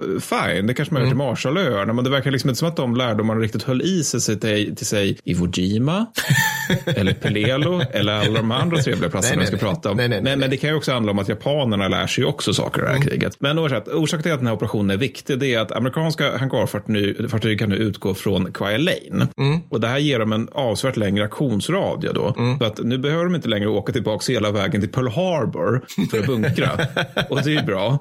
fine, 0.55 0.67
det 0.67 0.73
kanske 0.73 0.93
man 0.93 1.01
gör 1.01 1.05
Mm. 1.07 1.11
till 1.17 1.25
Marshallöarna, 1.27 1.93
men 1.93 2.03
det 2.03 2.09
verkar 2.09 2.31
liksom 2.31 2.49
inte 2.49 2.59
som 2.59 2.67
att 2.67 2.75
de 2.75 2.95
lärdomarna 2.95 3.39
riktigt 3.39 3.63
höll 3.63 3.81
i 3.81 4.03
sig 4.03 4.39
till, 4.39 4.75
till 4.75 4.85
sig 4.85 5.17
Iwo 5.23 5.47
Jima 5.53 6.05
eller 6.85 7.13
Pelelo 7.13 7.81
eller 7.91 8.13
alla 8.13 8.33
de 8.39 8.51
andra 8.51 8.77
trevliga 8.77 9.09
platserna 9.09 9.41
vi 9.41 9.47
ska 9.47 9.55
nej. 9.55 9.59
prata 9.65 9.91
om. 9.91 9.97
Nej, 9.97 10.07
nej, 10.09 10.21
men, 10.21 10.39
men 10.39 10.49
det 10.49 10.57
kan 10.57 10.69
ju 10.69 10.75
också 10.75 10.91
handla 10.91 11.11
om 11.11 11.19
att 11.19 11.29
japanerna 11.29 11.87
lär 11.87 12.07
sig 12.07 12.25
också 12.25 12.53
saker 12.53 12.79
i 12.79 12.81
det 12.81 12.87
här 12.89 12.95
Mm. 12.95 13.07
kriget. 13.07 13.35
Men 13.39 13.59
oavsett, 13.59 13.87
orsaken 13.87 14.23
till 14.23 14.31
att 14.31 14.39
den 14.39 14.47
här 14.47 14.53
operationen 14.53 14.89
är 14.89 14.97
viktig 14.97 15.39
det 15.39 15.53
är 15.53 15.59
att 15.59 15.71
amerikanska 15.71 16.37
hangarfartyg 16.37 17.59
kan 17.59 17.69
nu 17.69 17.75
utgå 17.75 18.13
från 18.13 18.53
Kwai 18.53 18.77
Lane. 18.77 19.27
Mm. 19.37 19.59
Och 19.69 19.79
det 19.81 19.87
här 19.87 19.97
ger 19.97 20.19
dem 20.19 20.33
en 20.33 20.47
avsevärt 20.51 20.97
längre 20.97 21.25
aktionsradie 21.25 22.11
då. 22.13 22.35
Så 22.59 22.65
att 22.65 22.79
nu 22.83 22.97
behöver 22.97 23.23
de 23.25 23.35
inte 23.35 23.47
längre 23.49 23.67
åka 23.67 23.93
tillbaka 23.93 24.31
hela 24.33 24.51
vägen 24.51 24.81
till 24.81 24.89
Pearl 24.91 25.07
Harbor 25.07 25.81
för 26.11 26.19
att 26.19 26.25
bunkra. 26.25 26.69
och 27.29 27.41
det 27.43 27.49
är 27.49 27.55
ju 27.55 27.61
bra. 27.61 27.99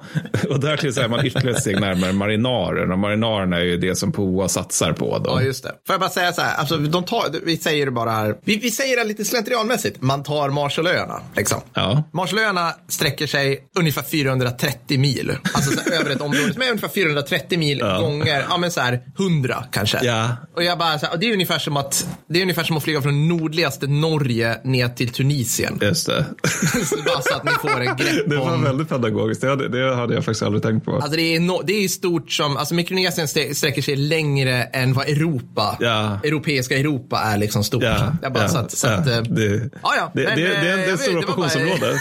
Och 0.49 0.59
därtill 0.59 0.93
så 0.93 1.01
är 1.01 1.07
man 1.07 1.25
ytterligare 1.25 1.55
ett 1.55 1.61
steg 1.61 1.79
närmare 1.79 2.37
marinaren. 2.45 2.91
Och 2.91 2.99
marinaren 2.99 3.53
är 3.53 3.59
ju 3.59 3.77
det 3.77 3.95
som 3.95 4.11
POA 4.11 4.47
satsar 4.47 4.93
på 4.93 5.19
då. 5.19 5.29
Ja, 5.29 5.41
just 5.41 5.63
det. 5.63 5.69
Får 5.87 5.93
jag 5.93 5.99
bara 5.99 6.09
säga 6.09 6.33
så 6.33 6.41
här, 6.41 6.55
alltså, 6.55 6.77
de 6.77 7.03
tar, 7.03 7.25
vi 7.45 7.57
säger 7.57 7.85
det 7.85 7.91
bara 7.91 8.11
här, 8.11 8.35
vi, 8.43 8.57
vi 8.57 8.71
säger 8.71 8.97
det 8.97 9.03
lite 9.03 9.25
slentrianmässigt, 9.25 10.01
man 10.01 10.23
tar 10.23 10.49
Marshallöarna. 10.49 11.21
Liksom. 11.35 11.61
Ja. 11.73 12.03
Marshallöarna 12.11 12.73
sträcker 12.87 13.27
sig 13.27 13.67
ungefär 13.79 14.03
430 14.03 14.99
mil, 14.99 15.31
alltså 15.53 15.71
så 15.71 15.89
här, 15.89 15.99
över 15.99 16.11
ett 16.11 16.21
område 16.21 16.53
som 16.53 16.61
är 16.61 16.69
ungefär 16.69 16.87
430 16.87 17.59
mil 17.59 17.79
gånger, 17.79 18.45
ja 18.49 18.57
men 18.57 18.71
så 18.71 18.81
här 18.81 19.01
100 19.19 19.63
kanske. 19.71 19.99
Ja. 20.03 20.35
Och 20.55 20.63
jag 20.63 20.77
bara, 20.77 20.99
så 20.99 21.05
här, 21.05 21.17
det 21.17 21.29
är 21.29 21.33
ungefär 21.33 21.59
som 21.59 21.77
att, 21.77 22.07
det 22.27 22.39
är 22.39 22.41
ungefär 22.41 22.63
som 22.63 22.77
att 22.77 22.83
flyga 22.83 23.01
från 23.01 23.27
nordligaste 23.27 23.87
Norge 23.87 24.57
ner 24.63 24.89
till 24.89 25.09
Tunisien. 25.09 25.79
Just 25.81 26.07
det. 26.07 26.25
så 26.85 26.95
bara 26.95 27.21
så 27.21 27.35
att 27.35 27.43
ni 27.43 27.51
får 27.51 27.81
en 27.81 27.85
grepp 27.85 28.29
Det 28.29 28.37
var 28.37 28.53
om 28.53 28.63
väldigt 28.63 28.89
pedagogiskt. 28.89 29.41
Det 29.41 29.49
hade, 29.49 29.69
det 29.69 29.95
hade 29.95 30.13
jag 30.13 30.25
faktiskt 30.25 30.43
aldrig 30.43 30.63
tänkt 30.63 30.85
på. 30.85 30.95
Alltså 30.95 31.11
det 31.11 31.35
är, 31.35 31.39
no, 31.39 31.61
det 31.63 31.73
är 31.73 31.87
stort 31.87 32.31
som, 32.35 32.57
alltså 32.57 32.73
Mikronesien 32.75 33.27
sträcker 33.55 33.81
sig 33.81 33.95
längre 33.95 34.63
än 34.63 34.93
vad 34.93 35.09
Europa, 35.09 35.77
Ja. 35.79 36.19
europeiska 36.23 36.77
Europa 36.77 37.19
är 37.19 37.37
liksom 37.37 37.63
stort. 37.63 37.83
Ja, 37.83 38.13
jag 38.21 38.33
bara 38.33 38.43
ja, 38.43 38.49
så 38.49 38.57
att, 38.57 38.71
så 38.71 38.87
ja, 38.87 38.93
att 38.93 39.07
eh, 39.07 39.21
det, 39.21 39.69
ja, 39.83 39.93
ja. 39.97 40.11
det, 40.13 40.23
Men, 40.23 40.35
det, 40.35 40.41
det, 40.47 40.69
är 40.69 40.93
ett 40.93 40.99
stort 40.99 41.23
operationsområde. 41.23 41.93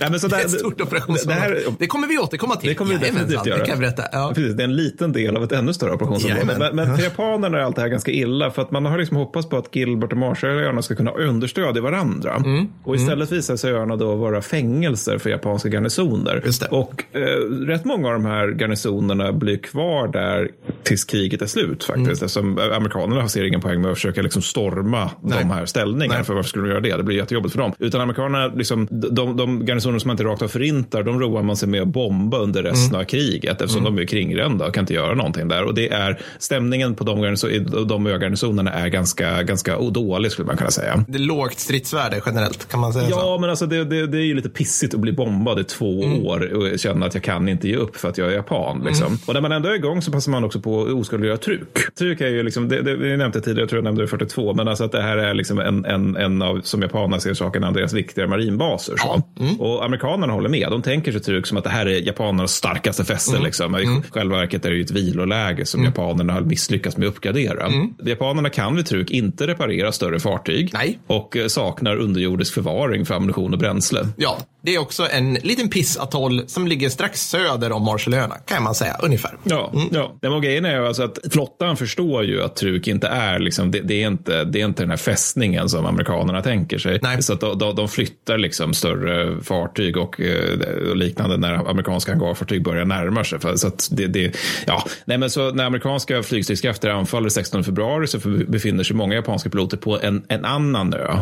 Nej, 0.00 0.10
men 0.10 0.20
så 0.20 0.28
det 0.28 0.36
är 0.36 0.44
ett 0.44 0.50
stort 0.50 0.78
det 0.78 0.82
operationsområde. 0.84 1.40
här- 1.40 1.64
Det, 1.78 1.86
kommer 1.86 2.08
vi 2.08 2.18
återkomma 2.18 2.56
till. 2.56 2.68
Det 2.68 2.74
kommer 2.74 2.92
vi 2.94 2.98
definitivt 2.98 3.46
göra. 3.46 3.58
Det 3.58 3.64
kan 3.64 3.68
jag 3.70 3.78
berätta. 3.78 4.02
Ja. 4.12 4.32
Precis, 4.34 4.54
det 4.54 4.62
är 4.62 4.64
en 4.64 4.76
liten 4.76 5.12
del 5.12 5.36
av 5.36 5.44
ett 5.44 5.52
ännu 5.52 5.72
större 5.74 5.92
operationsområde. 5.92 6.56
Men, 6.58 6.76
men 6.76 6.96
för 6.96 7.04
japanerna 7.04 7.58
är 7.58 7.62
allt 7.62 7.76
det 7.76 7.82
här 7.82 7.88
ganska 7.88 8.10
illa. 8.10 8.50
För 8.50 8.62
att 8.62 8.70
man 8.70 8.86
har 8.86 8.98
liksom 8.98 9.16
hoppats 9.16 9.48
på 9.48 9.56
att 9.56 9.76
Gilbert 9.76 10.12
och 10.12 10.18
Marshallöarna 10.18 10.82
ska 10.82 10.94
kunna 10.94 11.10
understödja 11.10 11.82
varandra. 11.82 12.34
Mm. 12.36 12.68
Och 12.84 12.96
istället 12.96 13.32
visar 13.32 13.56
sig 13.56 13.72
öarna 13.72 13.96
då 13.96 14.14
vara 14.14 14.42
fängelser 14.42 15.18
för 15.18 15.30
japanska 15.30 15.68
garnisoner. 15.68 16.42
Och 16.70 17.04
eh, 17.12 17.20
rätt 17.66 17.84
många 17.84 18.06
av 18.08 18.12
de 18.12 18.24
här 18.24 18.48
garnisonerna 18.48 19.32
blir 19.32 19.56
kvar 19.76 20.08
där 20.08 20.48
tills 20.82 21.04
kriget 21.04 21.42
är 21.42 21.46
slut 21.46 21.84
faktiskt. 21.84 22.06
Mm. 22.06 22.12
Eftersom 22.12 22.58
amerikanerna 22.76 23.28
ser 23.28 23.44
ingen 23.44 23.60
poäng 23.60 23.80
med 23.82 23.90
att 23.90 23.96
försöka 23.96 24.22
liksom 24.22 24.42
storma 24.42 25.10
Nej. 25.22 25.38
de 25.40 25.50
här 25.50 25.66
ställningarna. 25.66 26.14
Nej. 26.14 26.24
För 26.24 26.34
varför 26.34 26.48
skulle 26.48 26.64
de 26.64 26.70
göra 26.70 26.80
det? 26.80 26.96
Det 26.96 27.02
blir 27.02 27.16
jättejobbigt 27.16 27.52
för 27.52 27.58
dem. 27.62 27.72
Utan 27.78 28.00
amerikanerna, 28.00 28.46
liksom, 28.46 28.88
de, 28.90 29.36
de 29.36 29.66
garnisoner 29.66 29.98
som 29.98 30.08
man 30.08 30.14
inte 30.14 30.24
rakt 30.24 30.42
av 30.42 30.48
förintar, 30.48 31.02
de 31.02 31.20
roar 31.20 31.42
man 31.42 31.56
sig 31.56 31.68
med 31.68 31.82
att 31.82 31.88
bomba 31.88 32.38
under 32.38 32.62
resten 32.62 32.86
Mm. 32.88 33.00
av 33.00 33.04
kriget. 33.04 33.60
Eftersom 33.62 33.84
de 33.84 33.98
är 33.98 34.04
kringrända 34.04 34.66
och 34.66 34.74
kan 34.74 34.82
inte 34.82 34.94
göra 34.94 35.14
någonting 35.14 35.48
där. 35.48 35.64
Och 35.64 35.74
det 35.74 35.88
är 35.92 36.20
stämningen 36.38 36.94
på 36.94 37.04
de, 37.04 37.18
garniso- 37.24 37.84
de 37.84 38.06
ögarnisonerna 38.06 38.72
är 38.72 38.88
ganska, 38.88 39.42
ganska 39.42 39.78
dålig 39.78 40.32
skulle 40.32 40.46
man 40.46 40.56
kunna 40.56 40.70
säga. 40.70 41.04
Det 41.08 41.18
är 41.18 41.22
lågt 41.22 41.58
stridsvärde 41.58 42.20
generellt, 42.26 42.68
kan 42.70 42.80
man 42.80 42.92
säga 42.92 43.04
så? 43.08 43.10
Ja, 43.10 43.38
men 43.40 43.50
alltså 43.50 43.66
det, 43.66 43.84
det, 43.84 44.06
det 44.06 44.18
är 44.18 44.22
ju 44.22 44.34
lite 44.34 44.48
pissigt 44.48 44.94
att 44.94 45.00
bli 45.00 45.12
bombad 45.12 45.60
i 45.60 45.64
två 45.64 46.00
år 46.24 46.52
och 46.54 46.78
känna 46.78 47.06
att 47.06 47.14
jag 47.14 47.22
kan 47.22 47.48
inte 47.48 47.68
ge 47.68 47.76
upp 47.76 47.96
för 47.96 48.08
att 48.08 48.18
jag 48.18 48.28
är 48.28 48.34
japan. 48.36 48.82
Liksom. 48.86 49.06
Mm. 49.06 49.18
Och 49.26 49.34
när 49.34 49.40
man 49.40 49.52
ändå 49.52 49.65
är 49.70 49.74
igång 49.74 50.02
så 50.02 50.12
passar 50.12 50.32
man 50.32 50.44
också 50.44 50.60
på 50.60 50.82
att 50.82 50.88
oskadliggöra 50.88 51.36
truk. 51.36 51.94
Truk 51.98 52.20
är 52.20 52.28
ju 52.28 52.42
liksom, 52.42 52.68
det, 52.68 52.82
det, 52.82 52.96
vi 52.96 53.16
nämnde 53.16 53.40
tidigare, 53.40 53.60
jag 53.60 53.68
tror 53.68 53.78
jag 53.78 53.84
nämnde 53.84 54.02
det 54.02 54.06
i 54.06 54.08
42, 54.08 54.54
men 54.54 54.68
alltså 54.68 54.84
att 54.84 54.92
det 54.92 55.02
här 55.02 55.16
är 55.16 55.34
liksom 55.34 55.58
en, 55.58 55.84
en, 55.84 56.16
en 56.16 56.42
av, 56.42 56.60
som 56.60 56.82
japanerna 56.82 57.20
ser 57.20 57.34
saken, 57.34 57.62
en 57.62 57.68
av 57.68 57.74
deras 57.74 57.92
viktigare 57.92 58.28
marinbaser. 58.28 58.96
Så. 58.96 59.22
Mm. 59.40 59.60
Och 59.60 59.84
amerikanerna 59.84 60.32
håller 60.32 60.48
med. 60.48 60.70
De 60.70 60.82
tänker 60.82 61.12
sig 61.12 61.20
truk 61.20 61.46
som 61.46 61.58
att 61.58 61.64
det 61.64 61.70
här 61.70 61.86
är 61.86 62.06
japanernas 62.06 62.52
starkaste 62.52 63.04
fäste. 63.04 63.30
Mm. 63.30 63.44
Liksom. 63.44 63.76
I 63.76 64.02
själva 64.10 64.36
verket 64.36 64.64
är 64.64 64.70
det 64.70 64.76
ju 64.76 64.82
ett 64.82 64.90
viloläge 64.90 65.66
som 65.66 65.84
japanerna 65.84 66.32
har 66.32 66.40
misslyckats 66.40 66.96
med 66.96 67.08
att 67.08 67.14
uppgradera. 67.14 67.66
Mm. 67.66 67.94
Japanerna 68.04 68.50
kan 68.50 68.76
vid 68.76 68.86
truk 68.86 69.10
inte 69.10 69.46
reparera 69.46 69.92
större 69.92 70.20
fartyg 70.20 70.70
Nej. 70.72 70.98
och 71.06 71.36
eh, 71.36 71.46
saknar 71.46 71.96
underjordisk 71.96 72.54
förvaring 72.54 73.06
för 73.06 73.14
ammunition 73.14 73.52
och 73.52 73.58
bränsle. 73.58 74.08
Ja, 74.16 74.38
det 74.62 74.74
är 74.74 74.78
också 74.78 75.08
en 75.10 75.34
liten 75.34 75.68
pissatoll 75.68 76.44
som 76.46 76.66
ligger 76.66 76.88
strax 76.88 77.28
söder 77.28 77.72
om 77.72 77.82
Marshallöarna, 77.82 78.34
kan 78.34 78.62
man 78.62 78.74
säga, 78.74 78.96
ungefär. 79.02 79.36
Ja, 79.42 79.55
ja. 79.92 80.18
Den 80.22 80.32
var 80.32 80.40
grejen 80.40 80.64
är 80.64 80.80
ju 80.80 80.86
alltså 80.86 81.02
att 81.02 81.18
flottan 81.30 81.76
förstår 81.76 82.24
ju 82.24 82.42
att 82.42 82.56
Truk 82.56 82.88
inte 82.88 83.06
är 83.06 83.38
liksom, 83.38 83.70
det, 83.70 83.80
det, 83.80 84.02
är 84.02 84.06
inte, 84.06 84.44
det 84.44 84.60
är 84.60 84.64
inte 84.64 84.82
den 84.82 84.90
här 84.90 84.96
fästningen 84.96 85.68
som 85.68 85.86
amerikanerna 85.86 86.42
tänker 86.42 86.78
sig. 86.78 86.98
Nej. 87.02 87.22
Så 87.22 87.32
att 87.32 87.40
de, 87.40 87.74
de, 87.76 87.88
flyttar 87.88 88.38
liksom 88.38 88.74
större 88.74 89.42
fartyg 89.42 89.96
och, 89.96 90.20
eh, 90.20 90.90
och 90.90 90.96
liknande 90.96 91.36
när 91.36 91.70
amerikanska 91.70 92.12
hangarfartyg 92.12 92.62
börjar 92.62 92.84
närma 92.84 93.24
sig. 93.24 93.38
Så 93.56 93.66
att 93.66 93.88
det, 93.92 94.06
det, 94.06 94.36
ja, 94.66 94.84
nej 95.04 95.18
men 95.18 95.30
så 95.30 95.50
när 95.50 95.64
amerikanska 95.64 96.22
flygstridskrafter 96.22 96.90
anfaller 96.90 97.28
16 97.28 97.64
februari 97.64 98.06
så 98.06 98.18
befinner 98.48 98.84
sig 98.84 98.96
många 98.96 99.14
japanska 99.14 99.50
piloter 99.50 99.76
på 99.76 100.00
en, 100.00 100.24
en 100.28 100.44
annan 100.44 100.94
ö 100.94 101.16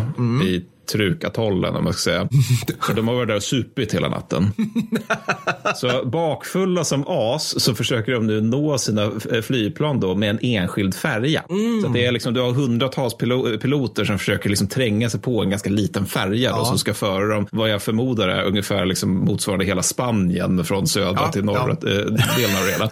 i 0.45 0.65
Trukatollen 0.87 1.77
om 1.77 1.85
man 1.85 1.93
ska 1.93 2.11
säga. 2.11 2.29
För 2.87 2.95
de 2.95 3.09
har 3.09 3.15
varit 3.15 3.29
där 3.29 3.37
och 3.37 3.43
supit 3.43 3.95
hela 3.95 4.09
natten. 4.09 4.53
Så 5.75 6.05
bakfulla 6.05 6.85
som 6.85 7.05
as 7.09 7.61
så 7.63 7.75
försöker 7.75 8.13
de 8.13 8.27
nu 8.27 8.41
nå 8.41 8.79
sina 8.79 9.03
eh, 9.03 9.41
flygplan 9.43 10.01
då 10.01 10.15
med 10.15 10.31
en 10.31 10.39
enskild 10.43 10.95
färja. 10.95 11.45
Så 11.83 11.87
att 11.87 11.93
det 11.95 12.07
är 12.07 12.13
liksom, 12.13 12.35
du 12.35 12.41
har 12.41 12.53
hundratals 12.53 13.17
pilo- 13.17 13.59
piloter 13.59 14.05
som 14.05 14.19
försöker 14.19 14.49
liksom 14.51 14.67
tränga 14.69 15.11
sig 15.11 15.21
på 15.21 15.43
en 15.43 15.51
ganska 15.51 15.71
liten 15.71 16.07
färja 16.07 16.51
då, 16.51 16.57
Ja. 16.59 16.65
som 16.65 16.79
ska 16.79 16.95
föra 16.95 17.35
dem, 17.35 17.47
vad 17.53 17.71
jag 17.71 17.83
förmodar 17.83 18.29
är 18.29 18.43
ungefär 18.45 18.87
liksom 18.87 19.11
motsvarande 19.25 19.65
hela 19.65 19.83
Spanien 19.83 20.65
från 20.65 20.87
södra 20.87 21.13
Ja, 21.25 21.33
till 21.33 21.45
norra 21.45 21.71
eh, 21.71 21.77
delen 21.77 22.57
av 22.63 22.69
hela. 22.73 22.91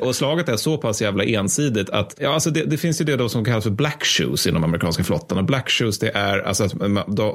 Och 0.08 0.16
slaget 0.16 0.48
är 0.48 0.56
så 0.56 0.76
pass 0.76 1.02
jävla 1.02 1.24
ensidigt 1.24 1.90
att 1.90 2.14
ja, 2.18 2.34
alltså 2.34 2.50
det, 2.50 2.62
det 2.64 2.76
finns 2.76 3.00
ju 3.00 3.04
det 3.04 3.16
då 3.16 3.28
som 3.28 3.44
kallas 3.44 3.64
för 3.64 3.70
black 3.70 4.04
shoes 4.04 4.46
inom 4.46 4.64
amerikanska 4.64 5.04
flottan. 5.04 5.38
Och 5.38 5.44
black 5.44 5.70
shoes 5.70 5.98
det 5.98 6.10
är 6.10 6.38
alltså 6.38 6.64
att 6.64 6.74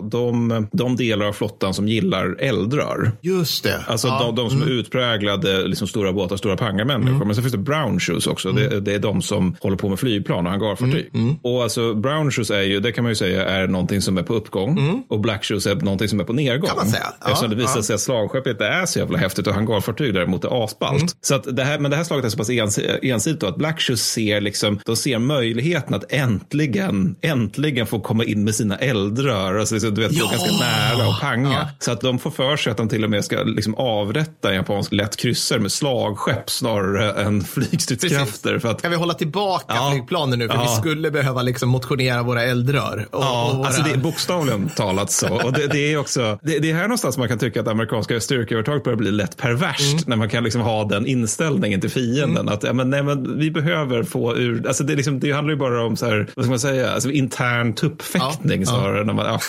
de, 0.02 0.48
de, 0.50 0.68
de 0.72 0.96
delar 0.96 1.26
av 1.26 1.34
flottan 1.34 1.74
som 1.74 1.88
gillar 1.88 2.36
eldrör. 2.40 3.12
Just 3.22 3.64
det. 3.64 3.80
Alltså 3.88 4.08
ja. 4.08 4.20
de, 4.20 4.36
de 4.36 4.50
som 4.50 4.62
är 4.62 4.66
utpräglade 4.66 5.68
liksom 5.68 5.88
stora 5.88 6.14
båtar, 6.14 6.38
stora 6.38 6.58
pangarmänniskor. 6.58 7.26
Men 7.26 7.36
så 7.36 7.42
finns 7.42 7.52
det 7.52 7.58
brown 7.58 8.00
shoes 8.00 8.28
också. 8.28 8.52
Det, 8.52 8.80
det 8.80 8.94
är 8.94 9.00
de 9.00 9.22
som 9.22 9.56
håller 9.60 9.78
på 9.78 9.90
med 9.90 10.00
flygplan 10.00 10.46
och 10.46 10.52
hangarfartyg. 10.52 11.10
Och 11.42 11.64
alltså 11.64 11.94
brown 11.94 12.32
shoes 12.32 12.52
är 12.52 12.62
ju, 12.62 12.80
det 12.80 12.92
kan 12.92 13.04
man 13.04 13.12
ju 13.12 13.16
säga 13.16 13.46
är 13.46 13.68
någonting 13.68 14.02
som 14.02 14.18
är 14.18 14.24
på 14.24 14.34
uppgång. 14.34 15.04
Och 15.10 15.20
black 15.20 15.44
shoes 15.46 15.68
är 15.68 15.76
någonting 15.76 16.08
som 16.08 16.20
är 16.20 16.24
på 16.24 16.34
nedgång. 16.34 16.68
Kan 16.68 16.78
man 16.78 16.88
säga. 16.88 17.14
Ja, 17.22 17.28
Eftersom 17.28 17.50
det 17.50 17.56
visar 17.56 17.76
ja. 17.76 17.84
sig 17.84 17.94
att 17.94 18.02
slagskepp 18.02 18.48
inte 18.48 18.66
är 18.66 18.86
så 18.86 19.00
jävla 19.00 19.18
häftigt 19.18 19.48
och 19.48 19.54
hangarfartyg 19.54 20.14
däremot 20.14 20.44
är 20.44 20.64
asballt. 20.64 21.16
Så 21.22 21.36
att 21.36 21.56
det 21.56 21.64
här, 21.64 21.80
men 21.80 21.92
det 21.92 21.98
här 21.98 22.04
slaget 22.04 22.26
är 22.26 22.30
så 22.30 22.38
pass 22.38 22.50
ens- 22.50 22.80
ensidigt 23.02 23.42
då 23.42 23.48
att 23.48 23.56
black 23.56 23.82
shoes 23.82 24.02
ser 24.02 24.42
liksom, 24.42 24.80
de 24.86 24.96
ser 24.96 25.20
möjligheten 25.20 25.94
att 25.94 26.14
äntligen, 26.14 27.16
äntligen 27.22 27.88
få 27.88 28.00
komma 28.00 28.24
in 28.24 28.44
med 28.44 28.56
sina 28.56 28.78
eldrör. 28.78 29.56
Alltså 29.56 29.76
liksom, 29.92 29.96
du 29.96 30.02
vet, 30.08 30.12
Ja! 30.12 30.30
ganska 30.32 30.52
nära 30.52 31.08
och 31.08 31.20
panga. 31.22 31.52
Ja. 31.54 31.70
Så 31.80 31.92
att 31.92 32.02
de 32.02 32.20
får 32.20 32.32
för 32.32 32.58
sig 32.58 32.72
att 32.72 32.78
de 32.78 32.90
till 32.90 33.04
och 33.04 33.10
med 33.10 33.26
ska 33.26 33.44
liksom 33.44 33.76
avrätta 33.76 34.50
en 34.50 34.56
japansk 34.56 34.92
lätt 34.92 35.16
kryssare 35.18 35.60
med 35.60 35.72
slagskepp 35.72 36.50
snarare 36.50 37.12
än 37.24 37.42
flygstridskrafter. 37.88 38.60
För 38.60 38.70
att, 38.72 38.82
Kan 38.82 38.92
vi 38.92 38.98
hålla 38.98 39.14
tillbaka 39.14 39.66
Ja. 39.76 39.90
flygplanen 39.92 40.40
nu? 40.40 40.48
För 40.48 40.56
Ja. 40.56 40.64
vi 40.76 40.82
skulle 40.82 41.12
behöva 41.12 41.42
liksom 41.42 41.70
motionera 41.70 42.24
våra 42.24 42.44
eldrör. 42.44 43.08
Och, 43.12 43.24
Ja, 43.24 43.50
och 43.52 43.58
våra... 43.58 43.68
alltså 43.68 43.84
det 43.84 43.92
är 43.92 43.98
bokstavligen 43.98 44.70
talat 44.70 45.12
så. 45.12 45.34
Och 45.46 45.54
det, 45.54 45.68
det 45.68 45.94
är 45.94 45.98
också, 45.98 46.40
det, 46.42 46.60
det 46.60 46.70
är 46.72 46.76
här 46.76 46.82
någonstans 46.84 47.18
man 47.18 47.28
kan 47.28 47.40
tycka 47.40 47.62
att 47.62 47.68
amerikanska 47.68 48.20
styrkeövertaget 48.20 48.84
börjar 48.84 48.98
bli 48.98 49.12
lätt 49.12 49.38
perverst. 49.38 50.08
När 50.08 50.16
man 50.16 50.30
kan 50.30 50.44
liksom 50.44 50.62
ha 50.62 50.84
den 50.84 51.06
inställningen 51.08 51.82
till 51.82 51.90
fienden. 51.92 52.50
Att 52.50 52.64
ja, 52.64 52.74
men, 52.74 52.90
nej, 52.90 53.04
men 53.04 53.40
vi 53.40 53.52
behöver 53.52 54.04
få 54.04 54.36
ur, 54.38 54.68
alltså 54.68 54.84
det, 54.84 54.96
liksom, 54.96 55.20
det 55.20 55.32
handlar 55.32 55.54
ju 55.54 55.60
bara 55.60 55.86
om 55.86 55.96
så 55.98 56.06
här, 56.06 56.28
vad 56.36 56.46
ska 56.46 56.50
man 56.50 56.60
säga, 56.60 56.92
alltså 56.92 57.10
intern 57.12 57.74
tuppfäktning 57.74 58.66
snarare. 58.66 59.04
När 59.04 59.14
man. 59.14 59.40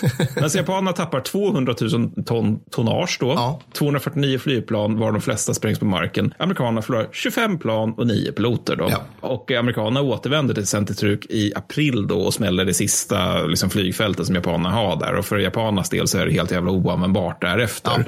Alltså 0.43 0.59
japanerna 0.59 0.93
tappar 0.93 1.21
200 1.21 1.75
000 1.81 2.11
ton 2.27 2.61
tonnage 2.71 3.17
då. 3.21 3.61
249 3.73 4.39
flygplan 4.39 4.99
var 4.99 5.13
de 5.13 5.21
flesta 5.21 5.55
sprängs 5.55 5.79
på 5.79 5.85
marken. 5.85 6.35
Amerikanerna 6.39 6.83
förlorar 6.83 7.09
25 7.13 7.59
plan 7.59 7.95
och 7.97 8.07
9 8.07 8.33
piloter 8.33 8.77
då. 8.77 8.91
Och 9.21 9.51
amerikanerna 9.51 10.03
återvänder 10.03 10.55
till 10.55 10.67
Centritruk 10.67 11.27
i 11.31 11.53
april 11.55 12.07
då 12.07 12.19
och 12.19 12.35
smäller 12.35 12.65
det 12.65 12.75
sista 12.75 13.43
liksom, 13.43 13.71
flygfältet 13.71 14.27
som 14.27 14.35
japanerna 14.35 14.71
har 14.71 14.97
där. 14.97 15.15
Och 15.15 15.25
för 15.25 15.39
japanernas 15.39 15.91
del 15.91 16.09
så 16.09 16.19
är 16.19 16.27
det 16.27 16.33
helt 16.33 16.51
jävla 16.51 16.71
oanvändbart 16.71 17.41
därefter. 17.41 17.93
Ja. 17.97 18.05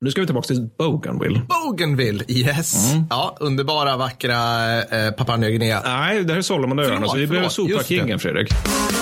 Nu 0.00 0.10
ska 0.10 0.20
vi 0.20 0.26
tillbaka 0.26 0.46
till 0.46 0.68
Bougainville. 0.78 1.40
Bougainville, 1.48 2.24
yes. 2.28 2.92
Mm. 2.92 3.04
Ja, 3.10 3.36
underbara, 3.40 3.96
vackra 3.96 4.78
eh, 4.82 5.10
Papua 5.10 5.36
Nya 5.36 5.50
Guinea. 5.50 5.82
Nej, 5.84 6.24
det 6.24 6.32
här 6.32 6.38
är 6.38 6.42
Solomonöarna, 6.42 7.08
så 7.08 7.16
vi 7.16 7.26
behöver 7.26 7.48
sopa 7.48 7.82
kingen, 7.84 8.18
Fredrik. 8.18 8.52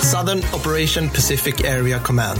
Southern 0.01 0.39
Operation 0.53 1.09
Pacific 1.09 1.55
Area 1.65 1.99
Command. 1.99 2.39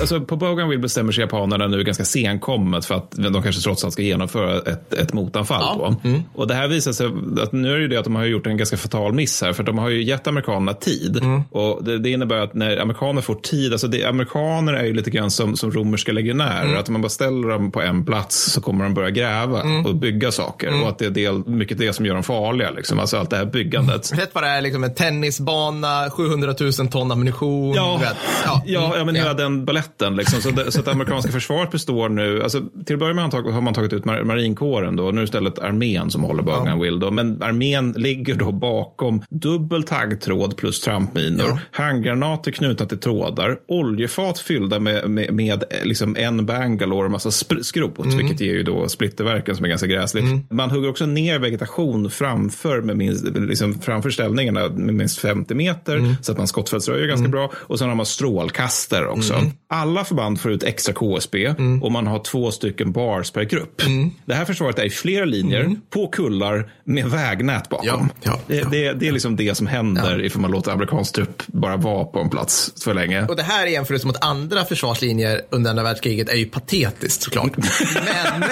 Alltså 0.00 0.20
på 0.20 0.36
Bougainville 0.36 0.80
bestämmer 0.82 1.12
sig 1.12 1.22
japanerna 1.22 1.66
nu 1.66 1.84
ganska 1.84 2.04
senkommet 2.04 2.84
för 2.84 2.94
att 2.94 3.10
de 3.10 3.42
kanske 3.42 3.62
trots 3.62 3.84
allt 3.84 3.92
ska 3.92 4.02
genomföra 4.02 4.56
ett, 4.58 4.92
ett 4.92 5.12
motanfall. 5.12 5.78
Då. 5.78 6.08
Mm. 6.08 6.22
Och 6.34 6.46
det 6.46 6.54
här 6.54 6.68
visar 6.68 6.92
sig 6.92 7.06
att 7.42 7.52
nu 7.52 7.70
är 7.72 7.76
det 7.76 7.82
ju 7.82 7.88
det 7.88 7.96
att 7.96 8.04
de 8.04 8.14
har 8.16 8.24
gjort 8.24 8.46
en 8.46 8.56
ganska 8.56 8.76
fatal 8.76 9.12
miss 9.12 9.42
här 9.42 9.52
för 9.52 9.62
de 9.62 9.78
har 9.78 9.88
ju 9.88 10.02
gett 10.02 10.26
amerikanerna 10.26 10.74
tid. 10.74 11.16
Mm. 11.22 11.42
Och 11.50 11.84
det, 11.84 11.98
det 11.98 12.10
innebär 12.10 12.36
att 12.36 12.54
när 12.54 12.76
amerikaner 12.76 13.20
får 13.22 13.34
tid, 13.34 13.72
alltså 13.72 13.88
det, 13.88 14.04
amerikaner 14.04 14.72
är 14.72 14.84
ju 14.84 14.92
lite 14.94 15.10
grann 15.10 15.30
som, 15.30 15.56
som 15.56 15.70
romerska 15.72 16.12
legionärer. 16.12 16.64
Mm. 16.64 16.78
Att 16.78 16.88
om 16.88 16.92
man 16.92 17.02
bara 17.02 17.08
ställer 17.08 17.48
dem 17.48 17.70
på 17.72 17.82
en 17.82 18.04
plats 18.04 18.52
så 18.52 18.60
kommer 18.60 18.84
de 18.84 18.94
börja 18.94 19.10
gräva 19.10 19.62
och 19.86 19.94
bygga 19.96 20.32
saker. 20.32 20.68
Mm. 20.68 20.82
Och 20.82 20.88
att 20.88 20.98
det 20.98 21.06
är 21.06 21.10
del, 21.10 21.46
mycket 21.46 21.78
det 21.78 21.92
som 21.92 22.06
gör 22.06 22.14
dem 22.14 22.22
farliga. 22.22 22.70
Liksom. 22.70 22.98
Alltså 22.98 23.16
allt 23.16 23.30
det 23.30 23.36
här 23.36 23.44
byggandet. 23.44 24.12
Vet 24.18 24.34
vad 24.34 24.44
det 24.44 24.48
är? 24.48 24.60
Liksom 24.62 24.84
en 24.84 24.94
tennisbana, 24.94 26.10
700 26.10 26.54
000 26.60 26.72
ton 26.72 27.12
ammunition. 27.12 27.74
Ja, 27.74 28.00
ja, 28.44 28.62
ja, 28.66 28.94
Mm. 28.94 29.06
men 29.06 29.14
hela 29.14 29.34
den 29.34 29.64
baletten. 29.64 29.89
Liksom. 29.98 30.40
Så, 30.40 30.50
det, 30.50 30.72
så 30.72 30.80
att 30.80 30.88
amerikanska 30.88 31.32
försvaret 31.32 31.70
består 31.70 32.08
nu, 32.08 32.42
alltså, 32.42 32.62
till 32.86 32.94
att 32.94 33.00
börja 33.00 33.14
med 33.14 33.24
har 33.24 33.60
man 33.60 33.74
tagit, 33.74 33.92
ut 33.92 34.04
mar 34.04 34.22
marinkåren 34.22 34.96
då, 34.96 35.02
nu 35.02 35.08
är 35.08 35.14
det 35.14 35.22
istället 35.24 35.58
armén 35.58 36.10
som 36.10 36.22
håller 36.24 36.42
Bougainville. 36.42 36.98
Då. 37.00 37.10
Men 37.10 37.42
armén 37.42 37.92
ligger 37.96 38.34
då 38.34 38.52
bakom 38.52 39.22
dubbel 39.30 39.82
taggtråd 39.82 40.56
plus 40.56 40.80
trampminor, 40.80 41.58
handgranater 41.70 42.50
knutna 42.50 42.86
till 42.86 42.98
trådar, 42.98 43.56
oljefat 43.68 44.38
fyllda 44.38 44.78
med, 44.80 45.10
med, 45.10 45.34
med 45.34 45.64
eh, 45.70 45.84
liksom 45.84 46.16
en 46.16 46.46
Bangalore 46.46 47.04
och 47.04 47.10
massa 47.10 47.30
skrot, 47.30 47.98
Mm. 48.04 48.16
vilket 48.18 48.40
ger 48.40 48.52
ju 48.52 48.62
då 48.62 48.88
splitterverken 48.88 49.56
som 49.56 49.64
är 49.64 49.68
ganska 49.68 49.86
gräsligt. 49.86 50.50
Man 50.50 50.70
hugger 50.70 50.88
också 50.90 51.06
ner 51.06 51.38
vegetation 51.38 52.10
framför, 52.10 52.80
med 52.82 52.96
minst, 52.96 53.24
liksom 53.24 53.78
framför 53.80 54.10
ställningarna 54.10 54.68
med 54.68 54.94
minst 54.94 55.18
50 55.18 55.54
meter 55.54 55.96
Mm. 55.96 56.14
så 56.22 56.32
att 56.32 56.38
man 56.38 56.46
skottfältsröjer 56.46 57.06
ganska 57.06 57.28
bra. 57.28 57.50
Och 57.54 57.78
sen 57.78 57.88
har 57.88 57.94
man 57.94 58.06
strålkastare 58.06 59.06
också. 59.08 59.34
Mm. 59.34 59.50
Alla 59.80 60.04
förband 60.04 60.40
får 60.40 60.52
ut 60.52 60.62
extra 60.62 60.94
KSB 60.94 61.54
och 61.82 61.92
man 61.92 62.06
har 62.06 62.18
två 62.18 62.50
stycken 62.50 62.92
bars 62.92 63.30
per 63.30 63.42
grupp. 63.42 63.82
Mm. 63.82 64.10
Det 64.24 64.34
här 64.34 64.44
försvaret 64.44 64.78
är 64.78 64.84
i 64.84 64.90
flera 64.90 65.24
linjer 65.24 65.76
på 65.90 66.08
kullar 66.08 66.72
med 66.84 67.06
vägnät 67.06 67.68
bakom. 67.68 68.08
det, 68.46 68.70
Det, 68.70 68.92
det 68.92 69.08
är 69.08 69.12
liksom 69.12 69.36
det 69.36 69.54
som 69.54 69.66
händer 69.66 70.24
ifall 70.24 70.40
man 70.42 70.50
låter 70.50 70.72
amerikansk 70.72 71.14
trupp 71.14 71.42
bara 71.46 71.76
vara 71.76 72.04
på 72.04 72.18
en 72.20 72.30
plats 72.30 72.72
för 72.84 72.94
länge. 72.94 73.26
Och 73.26 73.36
det 73.36 73.42
här 73.42 73.66
i 73.66 73.72
jämförelse 73.72 74.06
mot 74.06 74.24
andra 74.24 74.64
försvarslinjer 74.64 75.40
under 75.50 75.70
andra 75.70 75.82
världskriget 75.82 76.28
är 76.28 76.36
ju 76.36 76.46
patetiskt 76.46 77.22
såklart. 77.22 77.56
men, 77.94 78.44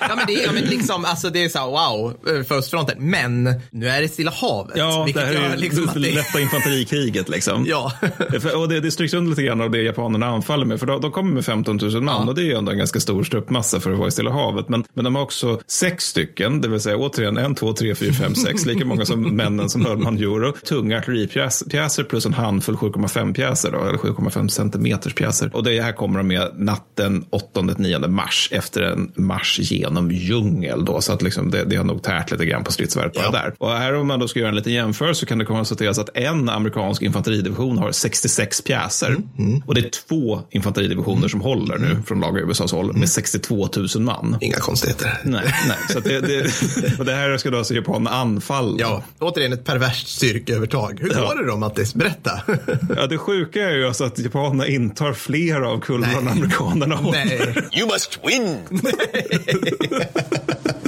ja, 0.00 0.14
men 0.16 0.26
det 0.26 0.34
är 0.34 0.46
ja, 0.46 0.52
men 0.52 0.62
liksom, 0.64 1.04
alltså 1.04 1.30
det 1.30 1.44
är 1.44 1.48
så 1.48 1.58
här, 1.58 1.66
wow, 1.66 2.16
för 2.44 2.58
östfronten. 2.58 2.96
Men 2.98 3.60
nu 3.70 3.88
är 3.88 4.02
det 4.02 4.08
Stilla 4.08 4.30
havet. 4.30 4.76
Ja, 4.76 5.08
det 5.14 5.20
här 5.20 5.32
är 5.32 5.50
ju 5.50 5.56
liksom 5.56 5.90
det 5.94 5.98
lätta 6.14 6.40
infanterikriget. 6.40 7.28
Liksom. 7.28 7.66
Ja. 7.72 7.92
Och 8.54 8.68
det, 8.68 8.80
det 8.80 8.90
stryks 8.90 9.14
under 9.14 9.30
lite 9.30 9.42
grann 9.42 9.60
av 9.60 9.70
det 9.70 9.82
japanerna 9.82 10.26
anfaller 10.26 10.64
med. 10.64 10.71
För 10.78 10.86
de, 10.86 11.00
de 11.00 11.10
kommer 11.10 11.32
med 11.32 11.44
15 11.44 11.78
000 11.82 12.02
man 12.02 12.28
och 12.28 12.34
det 12.34 12.42
är 12.42 12.44
ju 12.44 12.54
ändå 12.54 12.72
en 12.72 12.78
ganska 12.78 13.00
stor 13.00 13.24
truppmassa 13.24 13.80
för 13.80 13.92
att 13.92 13.98
vara 13.98 14.08
i 14.08 14.10
Stilla 14.10 14.30
havet. 14.30 14.68
Men, 14.68 14.84
men 14.94 15.04
de 15.04 15.14
har 15.14 15.22
också 15.22 15.60
sex 15.66 16.04
stycken, 16.04 16.60
det 16.60 16.68
vill 16.68 16.80
säga 16.80 16.96
återigen 16.96 17.36
en, 17.36 17.54
två, 17.54 17.72
tre, 17.72 17.94
fyra, 17.94 18.12
fem, 18.12 18.34
sex. 18.34 18.66
Lika 18.66 18.84
många 18.84 19.04
som 19.04 19.36
männen 19.36 19.68
som 19.68 19.86
höll 19.86 19.98
man 19.98 20.16
euro. 20.16 20.52
Tunga 20.52 20.98
artilleripjäser 20.98 22.04
plus 22.04 22.26
en 22.26 22.32
handfull 22.32 22.76
7,5 22.76 23.34
pjäser 23.34 23.72
då, 23.72 23.84
eller 23.84 23.98
7,5 23.98 24.48
centimeters 24.48 25.14
pjäser. 25.14 25.50
Och 25.56 25.64
det 25.64 25.82
här 25.82 25.92
kommer 25.92 26.18
de 26.18 26.26
med 26.26 26.50
natten 26.56 27.24
8-9 27.54 28.08
mars 28.08 28.48
efter 28.52 28.82
en 28.82 29.12
marsch 29.14 29.60
genom 29.60 30.10
djungel 30.10 30.84
då. 30.84 31.00
Så 31.00 31.12
att 31.12 31.22
liksom 31.22 31.50
det, 31.50 31.64
det 31.64 31.76
har 31.76 31.84
nog 31.84 32.02
tärt 32.02 32.30
lite 32.30 32.46
grann 32.46 32.64
på 32.64 32.72
stridsvärdet 32.72 33.14
bara 33.14 33.30
där. 33.30 33.54
Och 33.58 33.70
här 33.70 33.94
om 33.94 34.06
man 34.06 34.20
då 34.20 34.28
ska 34.28 34.40
göra 34.40 34.48
en 34.48 34.56
liten 34.56 34.72
jämförelse 34.72 35.20
så 35.20 35.26
kan 35.26 35.38
det 35.38 35.44
konstateras 35.44 35.98
att 35.98 36.16
en 36.16 36.48
amerikansk 36.48 37.02
infanteridivision 37.02 37.78
har 37.78 37.92
66 37.92 38.60
pjäser. 38.60 39.16
Och 39.66 39.74
det 39.74 39.80
är 39.80 39.90
två 39.90 40.40
infanteridivisioner 40.62 41.28
som 41.28 41.40
håller 41.40 41.78
nu 41.78 42.02
från 42.06 42.20
lag 42.20 42.38
USAs 42.38 42.72
håll 42.72 42.96
med 42.96 43.08
62 43.08 43.68
000 43.76 43.88
man. 44.04 44.36
Inga 44.40 44.56
konstigheter. 44.56 45.18
Nej, 45.24 45.54
nej. 45.68 45.76
Så 45.90 45.98
att 45.98 46.04
det, 46.04 46.20
det, 46.20 46.50
och 46.98 47.04
det 47.04 47.14
här 47.14 47.36
ska 47.36 47.50
då 47.50 47.58
alltså 47.58 47.74
japanerna 47.74 48.10
anfalla. 48.10 48.76
Ja, 48.80 49.02
återigen 49.18 49.52
ett 49.52 49.64
perverst 49.64 50.08
styrkeövertag. 50.08 50.98
Hur 51.00 51.12
Ja. 51.14 51.20
går 51.20 51.42
det 51.42 51.46
då 51.50 51.56
Mattis? 51.56 51.94
Berätta. 51.94 52.40
Ja, 52.96 53.06
det 53.06 53.18
sjuka 53.18 53.70
är 53.70 53.74
ju 53.74 53.86
alltså 53.86 54.04
att 54.04 54.18
japanerna 54.18 54.66
intar 54.66 55.12
fler 55.12 55.60
av 55.60 55.80
kullarna 55.80 56.12
än 56.18 56.28
amerikanerna 56.28 56.96
håller. 56.96 57.24
Nej. 57.24 57.54
You 57.78 57.88
must 57.92 58.18
win! 58.26 58.56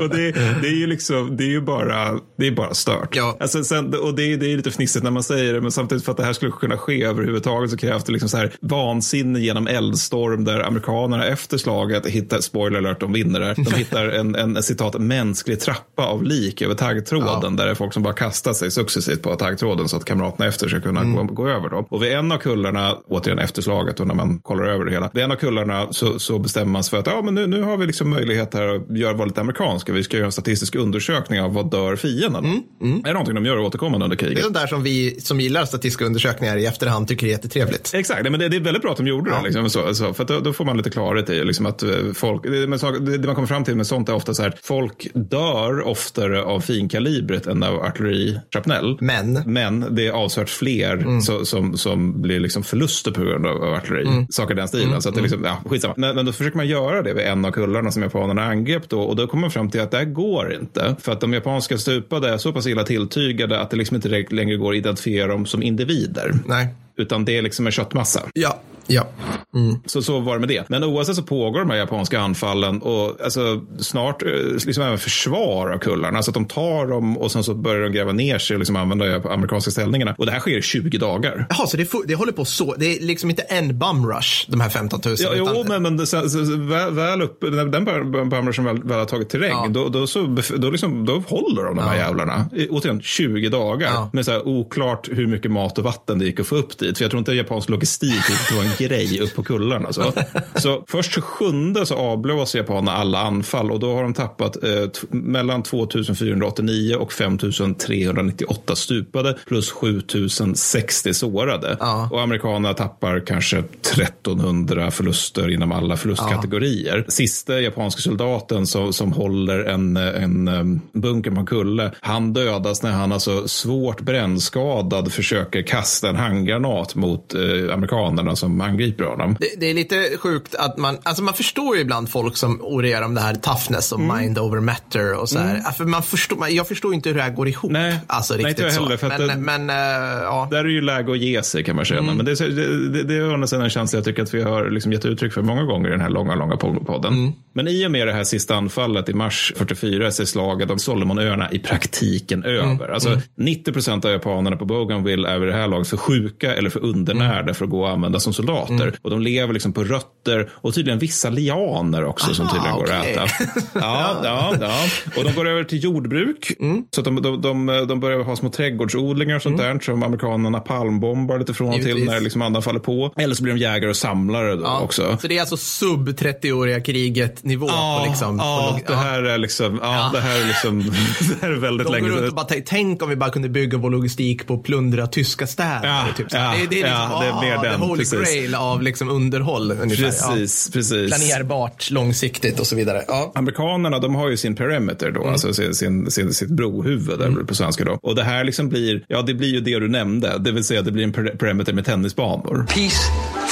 och 0.00 0.08
det, 0.08 0.32
det 0.62 0.68
är 0.68 0.78
ju 0.78 0.86
liksom, 0.86 1.36
det 1.36 1.44
är 1.44 1.48
ju 1.48 1.60
bara, 1.60 2.20
det 2.38 2.46
är 2.46 2.50
bara 2.50 2.74
stört. 2.74 3.16
Ja. 3.16 3.36
Alltså, 3.40 3.64
sen, 3.64 3.94
och 3.94 4.14
det, 4.14 4.32
är- 4.32 4.36
det 4.36 4.52
är 4.52 4.56
lite 4.56 4.70
fnissigt 4.70 5.04
när 5.04 5.10
man 5.10 5.22
säger 5.22 5.54
det, 5.54 5.60
men 5.60 5.70
samtidigt 5.70 6.04
för 6.04 6.10
att 6.12 6.16
det 6.18 6.24
här 6.24 6.32
skulle 6.32 6.52
kunna 6.52 6.76
ske 6.76 7.04
överhuvudtaget 7.04 7.70
så 7.70 7.76
krävs 7.76 8.04
det 8.04 8.12
liksom 8.12 8.28
så 8.28 8.36
här 8.36 8.52
vansinne 8.60 9.40
genom 9.40 9.66
eldstorm 9.66 10.44
där 10.44 10.60
amerikanerna 10.60 11.26
efter 11.26 11.58
slaget 11.58 12.06
hittar, 12.06 12.38
spoiler 12.40 12.78
alert, 12.78 13.00
de 13.00 13.12
vinner 13.12 13.40
där, 13.40 13.54
de 13.56 13.74
hittar 13.74 14.08
en, 14.08 14.34
en, 14.34 14.56
en 14.56 14.62
citat 14.62 15.00
mänsklig 15.00 15.60
trappa 15.60 16.06
av 16.06 16.22
lik 16.22 16.62
över 16.62 16.74
taggtråden 16.74 17.56
där 17.56 17.64
det 17.64 17.70
är 17.70 17.74
folk 17.74 17.92
som 17.92 18.02
bara 18.02 18.14
kastar 18.14 18.52
sig 18.52 18.70
successivt 18.70 19.22
på 19.22 19.34
taggtråden 19.36 19.88
så 19.88 19.96
att 19.96 20.04
kamraterna 20.04 20.48
efter 20.48 20.68
ska 20.68 20.80
kunna 20.80 21.04
gå, 21.04 21.22
gå 21.22 21.48
över. 21.48 21.68
Då. 21.68 21.86
Och 21.90 22.02
vid 22.02 22.12
en 22.12 22.32
av 22.32 22.38
kullarna, 22.38 22.96
återigen 23.08 23.38
efter 23.38 23.62
slaget 23.62 24.00
och 24.00 24.06
när 24.06 24.14
man 24.14 24.38
kollar 24.38 24.64
över 24.64 24.84
det 24.84 24.90
hela, 24.90 25.10
vid 25.14 25.24
en 25.24 25.30
av 25.32 25.36
kullarna 25.36 25.86
så, 25.92 26.18
så 26.18 26.38
bestämmer 26.38 26.72
man 26.72 26.84
sig 26.84 26.90
för 26.90 26.98
att 26.98 27.06
ja, 27.06 27.22
men 27.22 27.34
nu, 27.34 27.46
nu 27.46 27.62
har 27.62 27.76
vi 27.76 27.86
liksom 27.86 28.10
möjlighet 28.10 28.54
här 28.54 28.68
att 28.76 28.96
göra, 28.98 29.12
vara 29.12 29.26
lite 29.26 29.40
amerikanska. 29.50 29.92
Vi 29.92 30.04
ska 30.04 30.16
göra 30.16 30.26
en 30.26 30.32
statistisk 30.32 30.74
undersökning 30.74 31.40
av 31.40 31.54
vad 31.54 31.70
dör 31.70 31.96
fienden. 31.96 32.44
Är 32.44 33.02
det 33.04 33.12
någonting 33.12 33.34
de 33.34 33.46
gör 33.46 33.58
återkommande 33.58 34.04
under 34.04 34.16
Det 34.16 34.22
är 34.22 34.26
kriget? 34.26 34.44
sånt 34.44 34.54
där 34.54 34.66
som 34.66 34.82
vi 34.82 35.20
som 35.20 35.40
gillar 35.40 35.64
statistiska 35.64 36.04
undersökningar 36.04 36.56
i 36.56 36.66
efterhand 36.66 37.08
tycker 37.08 37.26
är 37.26 37.30
jättetrevligt. 37.30 37.94
Exakt, 37.94 38.22
men 38.22 38.40
det, 38.40 38.48
det 38.48 38.56
är 38.56 38.60
väldigt 38.60 38.82
bra 38.82 38.90
att 38.90 38.96
de 38.96 39.06
gjorde 39.06 39.30
det. 39.30 39.42
Liksom, 39.44 39.70
så, 39.70 39.94
så, 39.94 40.14
för 40.14 40.24
då, 40.24 40.40
då 40.40 40.52
får 40.52 40.64
man 40.64 40.76
lite 40.76 40.90
klarhet 40.90 41.30
i 41.30 41.44
liksom, 41.44 41.66
att 41.66 41.82
eh, 41.82 41.90
folk, 42.14 42.42
det, 42.42 42.66
men 42.66 42.78
så, 42.78 42.90
det, 42.90 43.18
det 43.18 43.26
man 43.26 43.34
kommer 43.34 43.48
fram 43.48 43.64
till 43.64 43.76
med 43.76 43.86
sånt 43.86 44.08
är 44.08 44.14
ofta 44.14 44.34
så 44.34 44.42
här, 44.42 44.54
folk 44.62 45.08
dör 45.14 45.80
oftare 45.80 46.42
av 46.42 46.60
finkalibret 46.60 47.46
än 47.46 47.62
av 47.62 47.80
artillerichrapnell. 47.80 48.98
Men. 49.00 49.42
Men 49.46 49.94
det 49.94 50.06
är 50.06 50.12
avsevärt 50.12 50.48
fler 50.48 51.20
så, 51.20 51.44
som, 51.44 51.76
som 51.78 52.22
blir 52.22 52.40
liksom 52.40 52.62
förluster 52.62 53.10
på 53.10 53.20
grund 53.20 53.46
av, 53.46 53.74
artilleri. 53.74 54.26
Saker 54.30 54.54
i 54.54 54.56
den 54.56 54.68
stilen. 54.68 55.02
Så 55.02 55.08
att 55.08 55.14
det 55.14 55.20
liksom, 55.20 55.44
ja, 55.44 55.58
skitsamma. 55.70 55.94
Men, 55.96 56.16
men 56.16 56.26
då 56.26 56.32
försöker 56.32 56.56
man 56.56 56.68
göra 56.68 57.02
det 57.02 57.14
vid 57.14 57.24
en 57.24 57.44
av 57.44 57.50
kullarna 57.50 57.90
som 57.90 58.02
japanerna 58.02 58.42
angrep 58.44 58.88
då. 58.88 59.00
Och 59.00 59.16
då 59.16 59.26
kommer 59.26 59.39
man 59.40 59.50
fram 59.50 59.70
till 59.70 59.80
att 59.80 59.90
det 59.90 59.96
här 59.96 60.04
går 60.04 60.54
inte. 60.54 60.96
För 61.00 61.12
att 61.12 61.20
de 61.20 61.32
japanska 61.32 61.78
stupade 61.78 62.28
är 62.28 62.38
så 62.38 62.52
pass 62.52 62.66
illa 62.66 62.84
tilltygade 62.84 63.60
att 63.60 63.70
det 63.70 63.76
liksom 63.76 63.94
inte 63.94 64.08
längre 64.30 64.56
går 64.56 64.72
att 64.72 64.76
identifiera 64.76 65.26
dem 65.26 65.46
som 65.46 65.62
individer. 65.62 66.34
Nej. 66.46 66.68
Utan 67.00 67.24
det 67.24 67.38
är 67.38 67.42
liksom 67.42 67.66
en 67.66 67.72
köttmassa. 67.72 68.22
Ja, 68.34 68.60
Ja. 68.90 69.06
Mm. 69.54 69.76
Så, 69.86 70.02
så 70.02 70.20
var 70.20 70.34
det 70.34 70.40
med 70.40 70.48
det. 70.48 70.68
Men 70.68 70.84
oavsett 70.84 71.16
så 71.16 71.22
pågår 71.22 71.60
de 71.60 71.70
här 71.70 71.76
japanska 71.76 72.20
anfallen 72.20 72.82
och 72.82 73.20
alltså, 73.24 73.60
snart 73.78 74.22
eh, 74.22 74.28
liksom 74.66 74.84
även 74.84 74.98
försvar 74.98 75.70
av 75.70 75.78
kullarna. 75.78 76.16
Alltså 76.16 76.30
att 76.30 76.34
de 76.34 76.44
tar 76.44 76.86
dem 76.86 77.18
och 77.18 77.32
sen 77.32 77.44
så 77.44 77.54
börjar 77.54 77.82
de 77.82 77.92
gräva 77.92 78.12
ner 78.12 78.38
sig 78.38 78.54
och 78.54 78.58
liksom 78.58 78.76
använda 78.76 79.06
de 79.06 79.28
amerikanska 79.28 79.70
ställningarna. 79.70 80.14
Och 80.18 80.26
det 80.26 80.32
här 80.32 80.40
sker 80.40 80.58
i 80.58 80.62
20 80.62 80.98
dagar. 80.98 81.46
Jaha, 81.50 81.66
så 81.66 81.76
det, 81.76 81.90
det 82.06 82.14
håller 82.14 82.32
på 82.32 82.44
så. 82.44 82.74
Det 82.78 82.86
är 82.96 83.00
liksom 83.00 83.30
inte 83.30 83.42
en 83.42 83.78
bum 83.78 84.06
rush, 84.06 84.50
de 84.50 84.60
här 84.60 84.68
15 84.68 85.00
000. 85.04 85.16
Ja, 85.18 85.32
utan- 85.34 85.54
jo, 85.56 85.64
men, 85.68 85.82
men 85.82 85.96
det, 85.96 86.06
så, 86.06 86.20
så, 86.28 86.46
så, 86.46 86.56
väl, 86.56 86.94
väl 86.94 87.22
upp, 87.22 87.42
när 87.42 87.64
den 87.64 87.84
bumrushen 88.30 88.64
väl, 88.64 88.82
väl 88.82 88.98
har 88.98 89.06
tagit 89.06 89.28
terräng, 89.28 89.72
då, 89.72 89.88
då, 89.88 90.06
så, 90.06 90.36
då, 90.56 90.70
liksom, 90.70 91.06
då 91.06 91.22
håller 91.26 91.64
de 91.64 91.76
de 91.76 91.82
här 91.82 91.96
jävlarna. 91.96 92.46
I, 92.56 92.68
återigen, 92.68 93.02
20 93.02 93.48
dagar. 93.48 93.90
Med 94.12 94.24
så 94.24 94.30
här, 94.30 94.48
oklart 94.48 95.08
hur 95.12 95.26
mycket 95.26 95.50
mat 95.50 95.78
och 95.78 95.84
vatten 95.84 96.18
det 96.18 96.24
gick 96.24 96.40
att 96.40 96.46
få 96.46 96.56
upp 96.56 96.78
dit. 96.78 96.89
För 96.98 97.04
jag 97.04 97.10
tror 97.10 97.18
inte 97.18 97.32
japansk 97.32 97.68
logistik 97.68 98.22
var 98.56 98.64
en 98.64 98.88
grej 98.88 99.20
upp 99.20 99.34
på 99.34 99.42
kullarna. 99.42 99.92
Så, 99.92 100.12
så 100.56 100.84
först 100.88 101.14
27 101.14 101.74
så 101.84 101.94
avblåser 101.94 102.58
japanerna 102.58 102.92
alla 102.92 103.18
anfall 103.18 103.70
och 103.70 103.80
då 103.80 103.94
har 103.94 104.02
de 104.02 104.14
tappat 104.14 104.64
eh, 104.64 104.70
mellan 105.10 105.62
2489 105.62 106.96
och 106.96 107.12
5398 107.12 108.76
stupade 108.76 109.38
plus 109.46 109.70
7060 109.70 111.14
sårade. 111.14 111.76
Och 112.10 112.20
amerikanerna 112.20 112.74
tappar 112.74 113.26
kanske 113.26 113.58
1300 113.58 114.90
förluster 114.90 115.50
inom 115.50 115.72
alla 115.72 115.96
förlustkategorier. 115.96 117.04
Sista 117.08 117.60
japanska 117.60 118.00
soldaten 118.00 118.66
som, 118.66 118.92
som 118.92 119.12
håller 119.12 119.64
en, 119.64 119.96
en 119.96 120.48
um, 120.48 120.80
bunker 120.92 121.30
på 121.30 121.40
en 121.40 121.46
kulle, 121.46 121.90
han 122.00 122.32
dödas 122.32 122.82
när 122.82 122.90
han 122.90 123.12
alltså 123.12 123.48
svårt 123.48 124.00
brännskadad 124.00 125.12
försöker 125.12 125.62
kasta 125.62 126.08
en 126.08 126.16
handgranat 126.16 126.79
mot 126.94 127.34
eh, 127.34 127.74
amerikanerna 127.74 128.36
som 128.36 128.60
angriper 128.60 129.04
honom. 129.04 129.36
Det, 129.40 129.60
det 129.60 129.70
är 129.70 129.74
lite 129.74 130.16
sjukt 130.18 130.54
att 130.54 130.78
man, 130.78 130.98
alltså 131.02 131.22
man 131.22 131.34
förstår 131.34 131.76
ju 131.76 131.82
ibland 131.82 132.08
folk 132.10 132.36
som 132.36 132.60
orerar 132.62 133.02
om 133.04 133.14
det 133.14 133.20
här 133.20 133.34
toughness 133.34 133.92
och 133.92 134.00
mind 134.00 134.38
over 134.38 134.60
matter 134.60 135.14
och 135.20 135.28
så 135.28 135.38
här. 135.38 135.50
Mm. 135.58 135.72
För 135.72 135.84
man 135.84 136.02
förstår, 136.02 136.48
jag 136.48 136.68
förstår 136.68 136.94
inte 136.94 137.08
hur 137.08 137.16
det 137.16 137.22
här 137.22 137.30
går 137.30 137.48
ihop. 137.48 137.70
Nej, 137.70 137.98
alltså 138.06 138.34
nej, 138.34 138.44
riktigt 138.44 138.64
inte 138.64 138.74
jag 138.76 138.82
heller, 138.82 138.96
för 138.96 139.08
men, 139.08 139.28
det- 139.28 139.36
men 139.36 139.70
eh, 139.70 139.76
ja. 140.22 140.48
Där 140.50 140.58
är 140.64 140.68
ju 140.68 140.80
läge 140.80 141.12
att 141.12 141.18
ge 141.18 141.42
sig 141.42 141.64
kan 141.64 141.76
man 141.76 141.84
känna. 141.84 142.00
Mm. 142.00 142.16
Men 142.16 142.26
det, 142.26 142.34
det, 142.34 142.88
det, 142.88 143.02
det 143.02 143.14
är 143.14 143.30
å 143.30 143.34
andra 143.34 143.46
sidan 143.46 143.64
en 143.64 143.70
känsla 143.70 143.96
jag 143.96 144.04
tycker 144.04 144.22
att 144.22 144.34
vi 144.34 144.42
har 144.42 144.70
liksom 144.70 144.92
gett 144.92 145.04
uttryck 145.04 145.32
för 145.32 145.42
många 145.42 145.62
gånger 145.64 145.88
i 145.88 145.90
den 145.92 146.00
här 146.00 146.10
långa, 146.10 146.34
långa 146.34 146.56
podden. 146.56 147.32
Mm. 147.54 147.64
Men 147.64 147.74
i 147.74 147.86
och 147.86 147.90
med 147.90 148.06
det 148.06 148.12
här 148.12 148.24
sista 148.24 148.54
anfallet 148.54 149.08
i 149.08 149.14
mars 149.14 149.52
44 149.56 150.10
så 150.10 150.22
är 150.22 150.26
slaget 150.26 150.70
om 150.70 150.78
Solomonöarna 150.78 151.50
i 151.52 151.58
praktiken 151.58 152.44
över. 152.44 152.62
Mm. 152.62 152.92
Alltså 152.92 153.20
90 153.34 153.72
procent 153.72 154.04
av 154.04 154.10
japanerna 154.10 154.56
på 154.56 154.64
Bougainville 154.64 155.28
är 155.28 155.38
vid 155.38 155.48
det 155.48 155.54
här 155.54 155.68
laget 155.68 155.88
för 155.88 155.96
sjuka 155.96 156.54
eller 156.54 156.70
för 156.70 156.84
undernärda 156.84 157.54
för 157.54 157.64
att 157.64 157.70
gå 157.70 157.80
och 157.82 157.90
använda 157.90 158.20
som 158.20 158.32
soldater. 158.32 158.74
Mm. 158.74 158.94
Och 159.02 159.10
de 159.10 159.20
lever 159.20 159.52
liksom 159.52 159.72
på 159.72 159.84
rötter 159.84 160.50
och 160.52 160.74
tydligen 160.74 160.98
vissa 160.98 161.30
lianer 161.30 162.04
också 162.04 162.34
som 162.34 162.46
Aha, 162.46 162.54
tydligen 162.54 162.76
går 162.76 162.84
okej. 162.84 163.16
att 163.16 163.40
äta. 163.40 163.60
Ja, 163.80 164.20
ja, 164.24 164.54
ja. 164.60 164.74
Och 165.16 165.24
de 165.24 165.32
går 165.32 165.48
över 165.48 165.64
till 165.64 165.84
jordbruk. 165.84 166.52
Mm. 166.60 166.84
Så 166.90 167.00
att 167.00 167.04
de, 167.04 167.22
de, 167.22 167.40
de, 167.40 167.66
de 167.88 168.00
börjar 168.00 168.18
ha 168.22 168.36
små 168.36 168.50
trädgårdsodlingar 168.50 169.36
och 169.36 169.42
sånt 169.42 169.58
där 169.58 169.78
som 169.78 170.02
amerikanerna 170.02 170.60
palmbombar 170.60 171.38
lite 171.38 171.54
från 171.54 171.68
och 171.68 171.82
till 171.82 172.04
när 172.04 172.20
liksom 172.20 172.42
andan 172.42 172.62
faller 172.62 172.80
på. 172.80 173.12
Eller 173.16 173.34
så 173.34 173.42
blir 173.42 173.54
de 173.54 173.60
jägare 173.60 173.90
och 173.90 173.96
samlare 173.96 174.56
då 174.56 174.62
Ja, 174.62 174.80
också. 174.80 175.18
Så 175.20 175.26
det 175.26 175.36
är 175.36 175.40
alltså 175.40 175.56
sub 175.56 176.08
30-åriga 176.08 176.80
kriget 176.80 177.39
nivå 177.44 177.68
på 177.68 178.04
liksom. 178.08 178.38
ja, 178.38 178.80
på 178.86 178.92
det 178.92 178.98
här 178.98 179.22
är 179.22 179.38
liksom, 179.38 179.78
ja, 179.82 180.10
det 180.14 180.20
här 180.20 180.40
är 180.40 180.46
liksom, 180.46 180.78
det 181.20 181.46
här 181.46 181.50
är 181.52 181.56
väldigt 181.56 181.86
De 181.86 181.92
går 181.92 182.00
länge 182.00 182.08
runt 182.08 182.18
sedan. 182.18 182.28
och 182.28 182.34
bara 182.34 182.46
tänk, 182.66 183.02
om 183.02 183.08
vi 183.08 183.16
bara 183.16 183.30
kunde 183.30 183.48
bygga 183.48 183.78
vår 183.78 183.90
logistik 183.90 184.46
på 184.46 184.54
att 184.54 184.62
plundra 184.62 185.06
tyska 185.06 185.46
städer. 185.46 185.80
Ja, 185.88 186.04
typ 186.16 186.26
ja, 186.30 186.38
det, 186.60 186.66
det 186.70 186.82
är 186.82 186.84
liksom, 186.84 187.08
ja, 187.10 187.20
det 187.20 187.26
är 187.46 187.50
mer 187.50 187.56
ah, 187.58 187.62
den, 187.62 187.80
the 187.80 187.86
holy 187.86 187.98
precis. 187.98 188.18
grail 188.20 188.54
av 188.54 188.82
liksom 188.82 189.08
underhåll. 189.08 189.72
Ungefär. 189.72 190.04
Precis, 190.04 190.70
precis. 190.72 191.08
Planerbart, 191.10 191.90
långsiktigt 191.90 192.60
och 192.60 192.66
så 192.66 192.76
vidare. 192.76 193.04
Ja. 193.08 193.32
Amerikanerna 193.34 193.98
de 193.98 194.14
har 194.14 194.28
ju 194.30 194.36
sin 194.36 194.56
perimeter 194.56 195.10
då, 195.10 195.20
Mm. 195.20 195.32
alltså 195.32 195.52
sin, 195.54 195.74
sin, 195.74 196.10
sin, 196.10 196.34
sitt 196.34 196.48
brohuvud 196.50 197.18
där 197.18 197.44
på 197.44 197.54
svenska 197.54 197.84
då. 197.84 197.98
Och 198.02 198.14
det 198.14 198.22
här 198.22 198.44
liksom 198.44 198.68
blir, 198.68 199.04
ja 199.08 199.22
det 199.22 199.34
blir 199.34 199.48
ju 199.48 199.60
det 199.60 199.78
du 199.78 199.88
nämnde, 199.88 200.38
det 200.38 200.52
vill 200.52 200.64
säga 200.64 200.82
det 200.82 200.92
blir 200.92 201.04
en 201.04 201.12
per- 201.12 201.36
perimeter 201.36 201.72
med 201.72 201.84
tennisbanor. 201.84 202.66
Peace, 202.68 202.96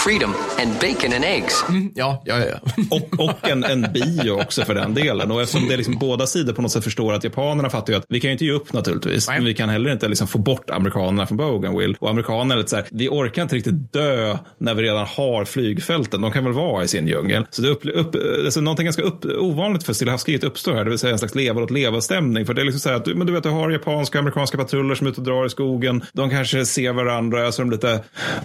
freedom, 0.05 0.35
and 0.59 0.73
bacon 0.81 1.13
and 1.13 1.25
eggs. 1.25 1.65
Ja, 1.95 2.23
ja, 2.25 2.39
ja. 2.39 2.59
Och, 2.91 3.25
och 3.25 3.49
en, 3.49 3.65
en 3.65 3.87
bio 3.93 4.31
också 4.31 4.65
för 4.65 4.75
den 4.75 4.95
delen. 4.95 5.31
Och 5.31 5.43
eftersom 5.43 5.69
det 5.69 5.75
är 5.75 5.77
liksom 5.77 5.99
båda 5.99 6.27
sidor 6.27 6.53
på 6.53 6.63
något 6.63 6.73
sätt 6.73 6.85
förstår 6.85 7.13
att 7.13 7.25
japanerna 7.25 7.71
fattar 7.71 7.93
ju 7.93 7.99
att 7.99 8.05
vi 8.09 8.21
kan 8.21 8.29
ju 8.29 8.33
inte 8.33 8.45
ge 8.45 8.53
upp 8.53 8.73
naturligtvis. 8.73 9.29
Men 9.29 9.45
vi 9.45 9.55
kan 9.55 9.69
heller 9.69 9.93
inte 9.93 10.09
liksom 10.09 10.29
få 10.29 10.39
bort 10.39 10.71
amerikanerna 10.71 11.27
från 11.27 11.37
Bougainville. 11.37 11.95
Och 12.01 12.11
amerikanerna 12.11 12.55
är 12.55 12.59
lite 12.59 12.71
så 12.71 12.77
här, 12.77 12.87
vi 12.91 13.09
orkar 13.09 13.43
inte 13.43 13.57
riktigt 13.57 13.93
dö 13.93 14.39
när 14.59 14.75
vi 14.75 14.83
redan 14.83 15.07
har 15.07 15.45
flygfälten. 15.45 16.21
De 16.21 16.33
kan 16.33 16.45
väl 16.45 16.53
vara 16.53 16.85
i 16.85 16.89
sin 16.89 17.09
djungel. 17.09 17.47
Så 17.51 17.63
det 17.63 17.69
är 17.69 17.73
upp, 17.73 17.85
upp, 17.85 18.17
alltså 18.45 18.61
någonting 18.61 18.85
ganska 18.85 19.03
upp, 19.03 19.25
ovanligt 19.25 19.85
för 19.85 19.93
Stilla 19.93 20.11
havskriget 20.11 20.45
uppstår 20.45 20.75
här. 20.75 20.85
Det 20.85 20.91
vill 20.91 20.99
säga 20.99 21.13
en 21.13 21.19
slags 21.19 21.35
leva 21.35 21.63
åt 21.63 21.71
leva 21.71 22.01
stämning. 22.01 22.47
För 22.47 22.55
det 22.55 22.63
är 22.63 22.65
liksom 22.65 22.81
så 22.81 22.89
här 22.89 22.97
att 22.97 23.05
du, 23.05 23.15
men 23.15 23.27
du 23.27 23.33
vet, 23.33 23.43
du 23.43 23.49
har 23.49 23.71
japanska 23.71 24.19
och 24.19 24.21
amerikanska 24.21 24.59
patruller 24.59 24.95
som 24.95 25.07
är 25.07 25.11
ute 25.11 25.21
och 25.21 25.27
drar 25.27 25.47
i 25.47 25.51
skogen. 25.51 26.05
De 26.13 26.31
kanske 26.31 26.67
ser 26.67 26.93
varandra, 26.93 27.53
så 27.53 27.63
de 27.63 27.71
lite, 27.71 28.01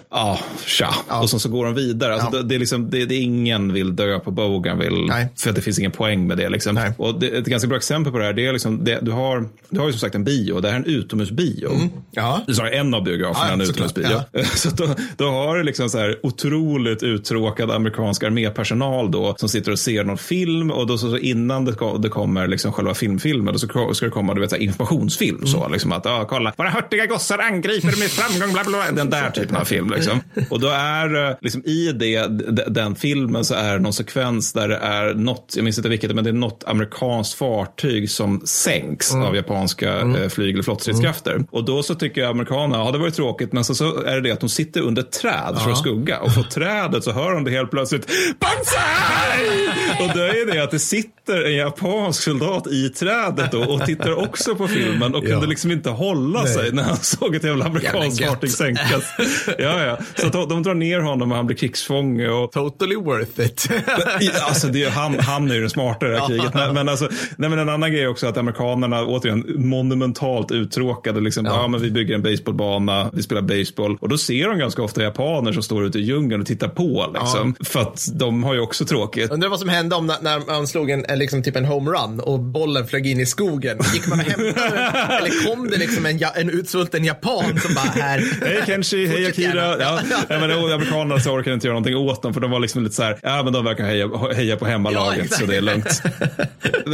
ja, 0.09 0.39
tja. 0.65 0.89
Och 1.09 1.29
så, 1.29 1.42
så 1.43 1.49
går 1.49 1.65
de 1.65 1.73
vidare. 1.73 2.13
Alltså, 2.13 2.29
det, 2.29 2.43
det, 2.43 2.55
är 2.55 2.59
liksom, 2.59 2.89
det, 2.89 3.05
det 3.05 3.15
ingen 3.15 3.73
vill 3.73 3.95
dö 3.95 4.19
på 4.19 4.31
Bougainville. 4.31 5.07
Nej. 5.07 5.27
För 5.35 5.49
att 5.49 5.55
det 5.55 5.61
finns 5.61 5.79
ingen 5.79 5.91
poäng 5.91 6.27
med 6.27 6.37
det. 6.37 6.49
Liksom. 6.49 6.93
Och 6.97 7.19
det, 7.19 7.27
ett 7.27 7.45
ganska 7.45 7.67
bra 7.67 7.77
exempel 7.77 8.11
på 8.11 8.19
det 8.19 8.25
här, 8.25 8.33
det 8.33 8.45
är 8.45 8.53
liksom, 8.53 8.83
det, 8.83 8.99
du, 9.01 9.11
har, 9.11 9.49
du 9.69 9.79
har 9.79 9.87
ju 9.87 9.93
som 9.93 9.99
sagt 9.99 10.15
en 10.15 10.23
bio. 10.23 10.59
Det 10.59 10.67
här 10.67 10.75
är 10.75 10.79
en 10.79 10.85
utomhusbio. 10.85 11.89
Ja. 12.11 12.41
Sorry, 12.47 12.77
en 12.77 12.93
av 12.93 13.03
biograferna 13.03 13.45
Ja, 13.45 13.49
är 13.49 13.53
en 13.53 13.61
utomhusbio. 13.61 14.21
Så 14.55 14.69
då, 14.69 14.95
då 15.17 15.29
har 15.29 15.57
du 15.57 15.63
liksom 15.63 15.89
så 15.89 15.97
här 15.97 16.19
otroligt 16.23 17.03
uttråkad 17.03 17.71
amerikansk 17.71 18.23
armépersonal 18.23 19.11
då 19.11 19.35
som 19.37 19.49
sitter 19.49 19.71
och 19.71 19.79
ser 19.79 20.03
någon 20.03 20.17
film 20.17 20.71
och 20.71 20.87
då 20.87 20.97
så, 20.97 21.09
så 21.09 21.17
innan 21.17 21.65
det, 21.65 21.75
det 21.99 22.09
kommer 22.09 22.47
liksom 22.47 22.71
själva 22.71 22.93
filmfilmen 22.93 23.59
så 23.59 23.67
ska 23.93 24.05
det 24.05 24.11
komma 24.11 24.33
du 24.33 24.41
vet, 24.41 24.49
så 24.49 24.55
här 24.55 24.63
informationsfilm. 24.63 25.47
Så, 25.47 25.69
liksom 25.69 25.91
att, 25.91 26.05
ja, 26.05 26.25
kolla, 26.29 26.53
våra 26.57 26.69
hurtiga 26.69 27.05
gossar 27.05 27.39
angriper 27.39 27.99
med 27.99 28.11
framgång, 28.11 28.53
bla, 28.53 28.63
bla, 28.63 28.71
bla. 28.71 28.91
Den 28.91 29.09
där 29.09 29.29
typen 29.29 29.55
av 29.55 29.65
film. 29.65 29.89
Liksom. 29.89 30.19
Och 30.49 30.59
då 30.59 30.67
är 30.67 31.32
liksom, 31.41 31.61
i 31.65 31.91
det, 31.91 32.27
den 32.67 32.95
filmen 32.95 33.45
så 33.45 33.53
är 33.55 33.73
det 33.73 33.79
någon 33.79 33.93
sekvens 33.93 34.53
där 34.53 34.67
det 34.67 34.77
är 34.77 35.13
något, 35.13 35.53
jag 35.55 35.63
minns 35.63 35.77
inte 35.77 35.89
vilket, 35.89 36.15
men 36.15 36.23
det 36.23 36.29
är 36.29 36.33
något 36.33 36.63
amerikanskt 36.67 37.33
fartyg 37.33 38.09
som 38.09 38.41
sänks 38.45 39.13
av 39.15 39.35
japanska 39.35 39.99
eh, 39.99 40.29
flyg 40.29 40.53
eller 40.53 40.63
flottstridskrafter. 40.63 41.43
Och 41.51 41.65
då 41.65 41.83
så 41.83 41.95
tycker 41.95 42.25
amerikanerna, 42.25 42.83
ja 42.85 42.91
det 42.91 42.97
var 42.97 43.05
ju 43.05 43.11
tråkigt, 43.11 43.53
men 43.53 43.63
så, 43.63 43.75
så 43.75 44.03
är 44.03 44.15
det 44.15 44.21
det 44.21 44.31
att 44.31 44.39
de 44.39 44.49
sitter 44.49 44.81
under 44.81 45.01
ett 45.01 45.11
träd 45.11 45.57
för 45.63 45.71
att 45.71 45.77
skugga. 45.77 46.19
Och 46.19 46.35
på 46.35 46.43
trädet 46.53 47.03
så 47.03 47.11
hör 47.11 47.31
de 47.33 47.43
det 47.43 47.51
helt 47.51 47.71
plötsligt, 47.71 48.07
Banzai! 48.39 49.67
Och 49.99 50.17
då 50.17 50.23
är 50.23 50.53
det 50.53 50.63
att 50.63 50.71
det 50.71 50.79
sitter 50.79 51.43
en 51.45 51.55
japansk 51.55 52.23
soldat 52.23 52.67
i 52.67 52.89
trädet 52.89 53.51
då 53.51 53.63
och 53.63 53.85
tittar 53.85 54.23
också 54.23 54.55
på 54.55 54.67
filmen 54.67 55.15
och 55.15 55.23
Ja. 55.23 55.27
kunde 55.29 55.47
liksom 55.47 55.71
inte 55.71 55.89
hålla 55.89 56.43
Nej. 56.43 56.53
sig 56.53 56.71
när 56.71 56.83
han 56.83 56.97
såg 56.97 57.35
ett 57.35 57.43
jävla 57.43 57.65
amerikanskt 57.65 58.25
fartyg 58.25 58.51
sänkas. 58.51 59.03
Ja, 59.57 59.83
ja. 59.83 59.97
Så 60.15 60.45
de 60.45 60.63
drar 60.63 60.73
ner 60.73 60.99
honom 60.99 61.22
och 61.31 61.37
han 61.37 61.45
blir 61.45 61.57
krigsfånge. 61.57 62.27
Och, 62.29 62.51
Totally 62.51 62.95
worth 62.95 63.41
it. 63.41 63.69
Alltså 64.47 64.67
det, 64.67 64.83
är- 64.83 64.89
han, 64.89 65.19
han 65.19 65.51
är 65.51 65.55
ju 65.55 65.61
den 65.61 65.69
smartare 65.69 66.09
i 66.09 66.13
det 66.13 66.19
här 66.19 66.27
kriget. 66.27 66.53
Men, 66.53 66.73
men, 66.73 66.89
alltså, 66.89 67.09
nej, 67.37 67.49
men 67.49 67.59
en 67.59 67.69
annan 67.69 67.91
grej 67.91 68.01
är 68.03 68.07
också 68.07 68.27
att 68.27 68.37
amerikanerna 68.37 69.05
återigen 69.05 69.45
monumentalt 69.57 70.51
uttråkade. 70.51 71.21
Liksom, 71.21 71.45
ja. 71.45 71.67
men 71.67 71.81
vi 71.81 71.91
bygger 71.91 72.15
en 72.15 72.21
baseballbana, 72.21 73.09
vi 73.13 73.23
spelar 73.23 73.41
baseball. 73.41 73.97
Och 74.01 74.09
då 74.09 74.17
ser 74.17 74.47
de 74.49 74.57
ganska 74.59 74.81
ofta 74.81 75.03
japaner 75.03 75.51
som 75.53 75.63
står 75.63 75.85
ute 75.85 75.99
i 75.99 76.01
djungeln 76.01 76.41
och 76.41 76.47
tittar 76.47 76.67
på. 76.67 77.15
Liksom, 77.21 77.55
För 77.65 77.79
att 77.79 78.05
de 78.13 78.43
har 78.43 78.53
ju 78.53 78.59
också 78.59 78.85
tråkigt. 78.85 79.31
Undrar 79.31 79.49
vad 79.49 79.59
som 79.59 79.69
hände 79.69 79.95
om 79.95 80.07
när, 80.21 80.47
man 80.47 80.67
slog 80.67 80.89
en, 80.89 81.05
en 81.05 81.19
liksom 81.19 81.43
typ 81.43 81.55
en 81.55 81.65
homerun 81.65 82.19
och 82.19 82.39
bollen 82.39 82.87
flög 82.87 83.07
in 83.07 83.19
i 83.19 83.25
skogen. 83.25 83.77
Gick 83.93 84.07
man 84.07 84.19
och 84.19 84.25
hämtade? 84.25 84.77
Eller 85.19 85.45
kom 85.55 85.67
det 85.69 85.77
liksom 85.77 86.05
en, 86.05 86.17
ja- 86.17 86.33
en 86.35 86.49
utsvulten 86.49 87.05
japan 87.05 87.59
som 87.59 87.73
bara 87.73 88.03
här. 88.03 88.23
Hej 88.41 88.61
Kenshi, 88.65 89.07
hej 89.07 89.25
Akira. 89.27 89.79
Ja, 89.79 89.99
ja, 90.29 90.39
men, 90.39 90.51
och 90.51 90.69
amerikanerna 91.13 91.19
så 91.19 91.31
orkade 91.39 91.53
inte 91.53 91.67
göra 91.67 91.73
någonting 91.73 91.97
åt 91.97 92.21
dem 92.21 92.33
för 92.33 92.41
de 92.41 92.51
var 92.51 92.59
liksom 92.59 92.83
lite 92.83 92.95
så 92.95 93.03
här, 93.03 93.19
ja 93.21 93.43
men 93.43 93.53
de 93.53 93.65
verkar 93.65 93.83
heja, 93.83 94.09
heja 94.35 94.57
på 94.57 94.65
hemmalaget 94.65 95.27
Ja, 95.31 95.37
så 95.37 95.45
det 95.45 95.57
är 95.57 95.61
lugnt. 95.61 96.01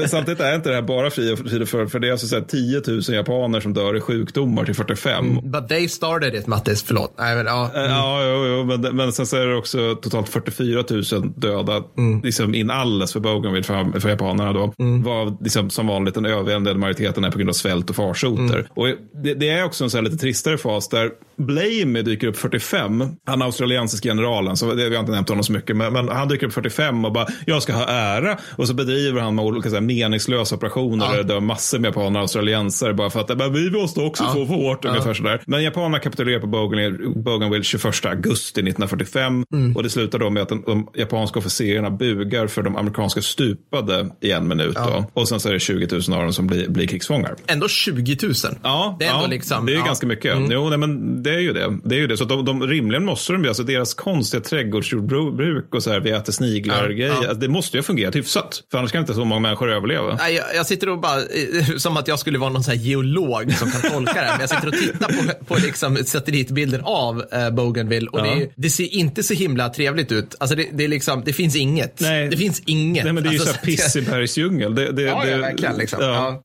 Samtidigt 0.09 0.39
är 0.39 0.55
inte 0.55 0.69
det 0.69 0.75
här 0.75 0.81
bara 0.81 1.09
fria 1.09 1.37
frider 1.37 1.65
för, 1.65 1.85
för 1.85 1.99
det 1.99 2.07
är 2.07 2.11
alltså 2.11 2.27
så 2.27 2.35
här 2.35 2.43
10 2.43 2.81
000 2.87 3.01
japaner 3.09 3.59
som 3.59 3.73
dör 3.73 3.97
i 3.97 4.01
sjukdomar 4.01 4.65
till 4.65 4.75
45. 4.75 5.39
But 5.43 5.69
they 5.69 5.87
started 5.89 6.35
it, 6.35 6.47
Mattis. 6.47 6.83
Förlåt. 6.83 7.13
Nej, 7.17 7.35
men, 7.35 7.45
ja. 7.45 7.71
Eh, 7.75 7.81
Ja, 7.81 8.23
jo, 8.23 8.45
jo, 8.47 8.63
men, 8.63 8.95
men 8.95 9.11
sen 9.11 9.25
så 9.25 9.37
är 9.37 9.45
det 9.45 9.55
också 9.55 9.95
totalt 9.95 10.29
44 10.29 10.83
000 10.89 11.03
döda 11.35 11.83
liksom 12.23 12.55
inalles 12.55 13.13
för 13.13 13.19
Bougainville 13.19 13.63
för, 13.63 13.99
för 13.99 14.09
japanerna 14.09 14.53
då. 14.53 14.73
Var 15.03 15.43
liksom, 15.43 15.69
som 15.69 15.87
vanligt 15.87 16.13
den 16.13 16.25
övervägande 16.25 16.73
majoriteten 16.73 17.23
är 17.23 17.31
på 17.31 17.37
grund 17.37 17.49
av 17.49 17.53
svält 17.53 17.89
och 17.89 17.95
farsoter. 17.95 18.67
Och 18.75 18.87
det, 19.23 19.33
det 19.33 19.49
är 19.49 19.63
också 19.65 19.83
en 19.83 19.89
så 19.89 19.97
här 19.97 20.03
lite 20.03 20.17
tristare 20.17 20.57
fas 20.57 20.89
där 20.89 21.09
Blame 21.37 22.01
dyker 22.01 22.27
upp 22.27 22.37
45. 22.37 23.03
Han 23.25 23.41
australiensisk 23.41 24.05
generalen, 24.09 24.57
så 24.57 24.73
det, 24.73 24.89
vi 24.89 24.95
har 24.95 24.99
inte 24.99 25.11
nämnt 25.11 25.29
honom 25.29 25.43
så 25.43 25.51
mycket, 25.51 25.75
men, 25.75 25.93
men 25.93 26.09
han 26.09 26.27
dyker 26.27 26.47
upp 26.47 26.53
45 26.53 27.05
och 27.05 27.11
bara, 27.11 27.27
jag 27.45 27.63
ska 27.63 27.73
ha 27.73 27.85
ära. 27.85 28.37
Och 28.55 28.67
så 28.67 28.73
bedriver 28.73 29.21
han 29.21 29.35
med 29.35 29.45
olika 29.45 29.69
så 29.69 29.75
här, 29.75 29.81
meningslösa 29.81 30.55
operationer 30.55 31.05
Ja. 31.05 31.11
där 31.11 31.17
det 31.17 31.23
dör 31.33 31.39
massor 31.39 31.79
med 31.79 31.87
japaner 31.89 32.19
och 32.19 32.21
australiensare 32.21 32.93
bara 32.93 33.09
för 33.09 33.19
att 33.19 33.37
men 33.37 33.53
vi 33.53 33.71
måste 33.71 33.99
också 34.01 34.23
Ja. 34.23 34.33
få 34.33 34.43
vårt, 34.43 34.83
Ja. 34.85 34.89
ungefär 34.89 35.13
sådär. 35.13 35.41
Men 35.47 35.63
japanerna 35.63 35.99
kapitulerar 35.99 36.39
på 36.39 36.47
Bougainville, 36.47 37.09
Bougainville 37.15 37.63
21 37.63 38.05
augusti 38.05 38.61
1945 38.61 39.43
Mm. 39.53 39.75
och 39.75 39.83
det 39.83 39.89
slutar 39.89 40.19
då 40.19 40.29
med 40.29 40.43
att 40.43 40.49
de, 40.49 40.63
de 40.65 40.87
japanska 40.95 41.39
officerarna 41.39 41.89
bugar 41.89 42.47
för 42.47 42.61
de 42.61 42.75
amerikanska 42.75 43.21
stupade 43.21 44.09
i 44.21 44.31
en 44.31 44.47
minut. 44.47 44.73
Ja. 44.75 45.05
Då. 45.13 45.21
Och 45.21 45.27
sen 45.29 45.39
så 45.39 45.49
är 45.49 45.53
det 45.53 45.59
20 45.59 45.87
000 45.91 46.17
av 46.17 46.23
dem 46.23 46.33
som 46.33 46.47
blir, 46.47 46.69
blir 46.69 46.87
krigsfångar. 46.87 47.35
Ändå 47.47 47.67
20 47.67 48.17
000. 48.23 48.33
Ja, 48.63 48.95
Det 48.99 49.05
är 49.05 49.13
ändå 49.15 49.27
liksom- 49.27 49.65
det 49.65 49.73
är 49.75 49.85
ganska 49.85 50.07
mycket. 50.07 50.35
Mm. 50.35 50.51
Jo, 50.51 50.69
nej, 50.69 50.77
men 50.77 51.23
det 51.23 51.29
är 51.35 51.39
ju 51.39 51.53
det. 51.53 51.79
det, 51.83 51.95
är 51.95 51.99
ju 51.99 52.07
det. 52.07 52.17
Så 52.17 52.25
de, 52.25 52.45
de, 52.45 52.67
rimligen 52.67 53.05
måste 53.05 53.33
de 53.33 53.41
ju, 53.43 53.47
alltså 53.47 53.63
deras 53.63 53.93
konstiga 53.99 54.41
trädgårdsjordbruk 54.43 55.75
och 55.75 55.83
så 55.83 55.91
här, 55.91 55.99
vi 55.99 56.11
äter 56.11 56.33
sniglar 56.33 56.89
Ja, 56.89 57.13
alltså, 57.15 57.33
det 57.33 57.47
måste 57.47 57.77
ju 57.77 57.81
ha 57.81 57.83
fungerat 57.85 58.15
hyfsat. 58.15 58.63
För 58.71 58.77
annars 58.77 58.91
kan 58.91 59.01
inte 59.01 59.13
så 59.13 59.25
många 59.25 59.41
människor 59.41 59.71
överleva. 59.71 60.15
Nej, 60.15 60.35
jag, 60.35 60.45
jag 60.55 60.65
sitter 60.65 60.89
och 60.89 60.99
bara, 60.99 61.17
eh, 61.19 61.75
som 61.77 61.97
att 61.97 62.07
jag 62.07 62.19
skulle 62.19 62.37
vara 62.39 62.49
någon 62.49 62.63
här 62.63 62.73
geolog 62.73 63.53
som 63.53 63.71
kan 63.71 63.91
tolka 63.91 64.13
det 64.13 64.19
här. 64.19 64.31
Men 64.31 64.39
jag 64.39 64.49
sitter 64.49 64.67
och 64.67 64.73
tittar 64.73 65.07
på, 65.07 65.45
på 65.45 65.55
liksom 65.55 65.97
satellitbilder 66.05 66.81
av 66.85 67.23
eh, 67.31 67.49
Bougainville 67.49 68.07
och 68.09 68.19
Ja. 68.19 68.23
det, 68.23 68.29
är- 68.43 68.49
det 68.55 68.69
ser 68.69 68.93
inte 68.93 69.23
så 69.23 69.33
himla 69.33 69.69
trevligt 69.69 70.11
ut. 70.11 70.35
Alltså 70.39 70.55
det, 70.55 70.67
det 70.73 70.83
är 70.83 70.87
liksom, 70.87 71.23
det 71.25 71.33
finns 71.33 71.55
inget. 71.55 71.99
Nej. 71.99 72.27
Det 72.29 72.37
finns 72.37 72.61
inget. 72.65 73.03
Nej, 73.03 73.13
men 73.13 73.23
det 73.23 73.29
är 73.29 73.33
ju 73.33 73.39
alltså, 73.39 73.53
så 73.53 73.59
här 73.59 73.65
piss 73.65 73.95
i 73.95 74.01
Bergs 74.01 74.37
djungel. 74.37 74.75
Det, 74.75 74.91
det, 74.91 75.01
Ja, 75.01 75.21
det, 75.25 75.31
ja, 75.31 75.37
verkligen. 75.37 75.77
Liksom. 75.77 75.99
ja. 76.03 76.41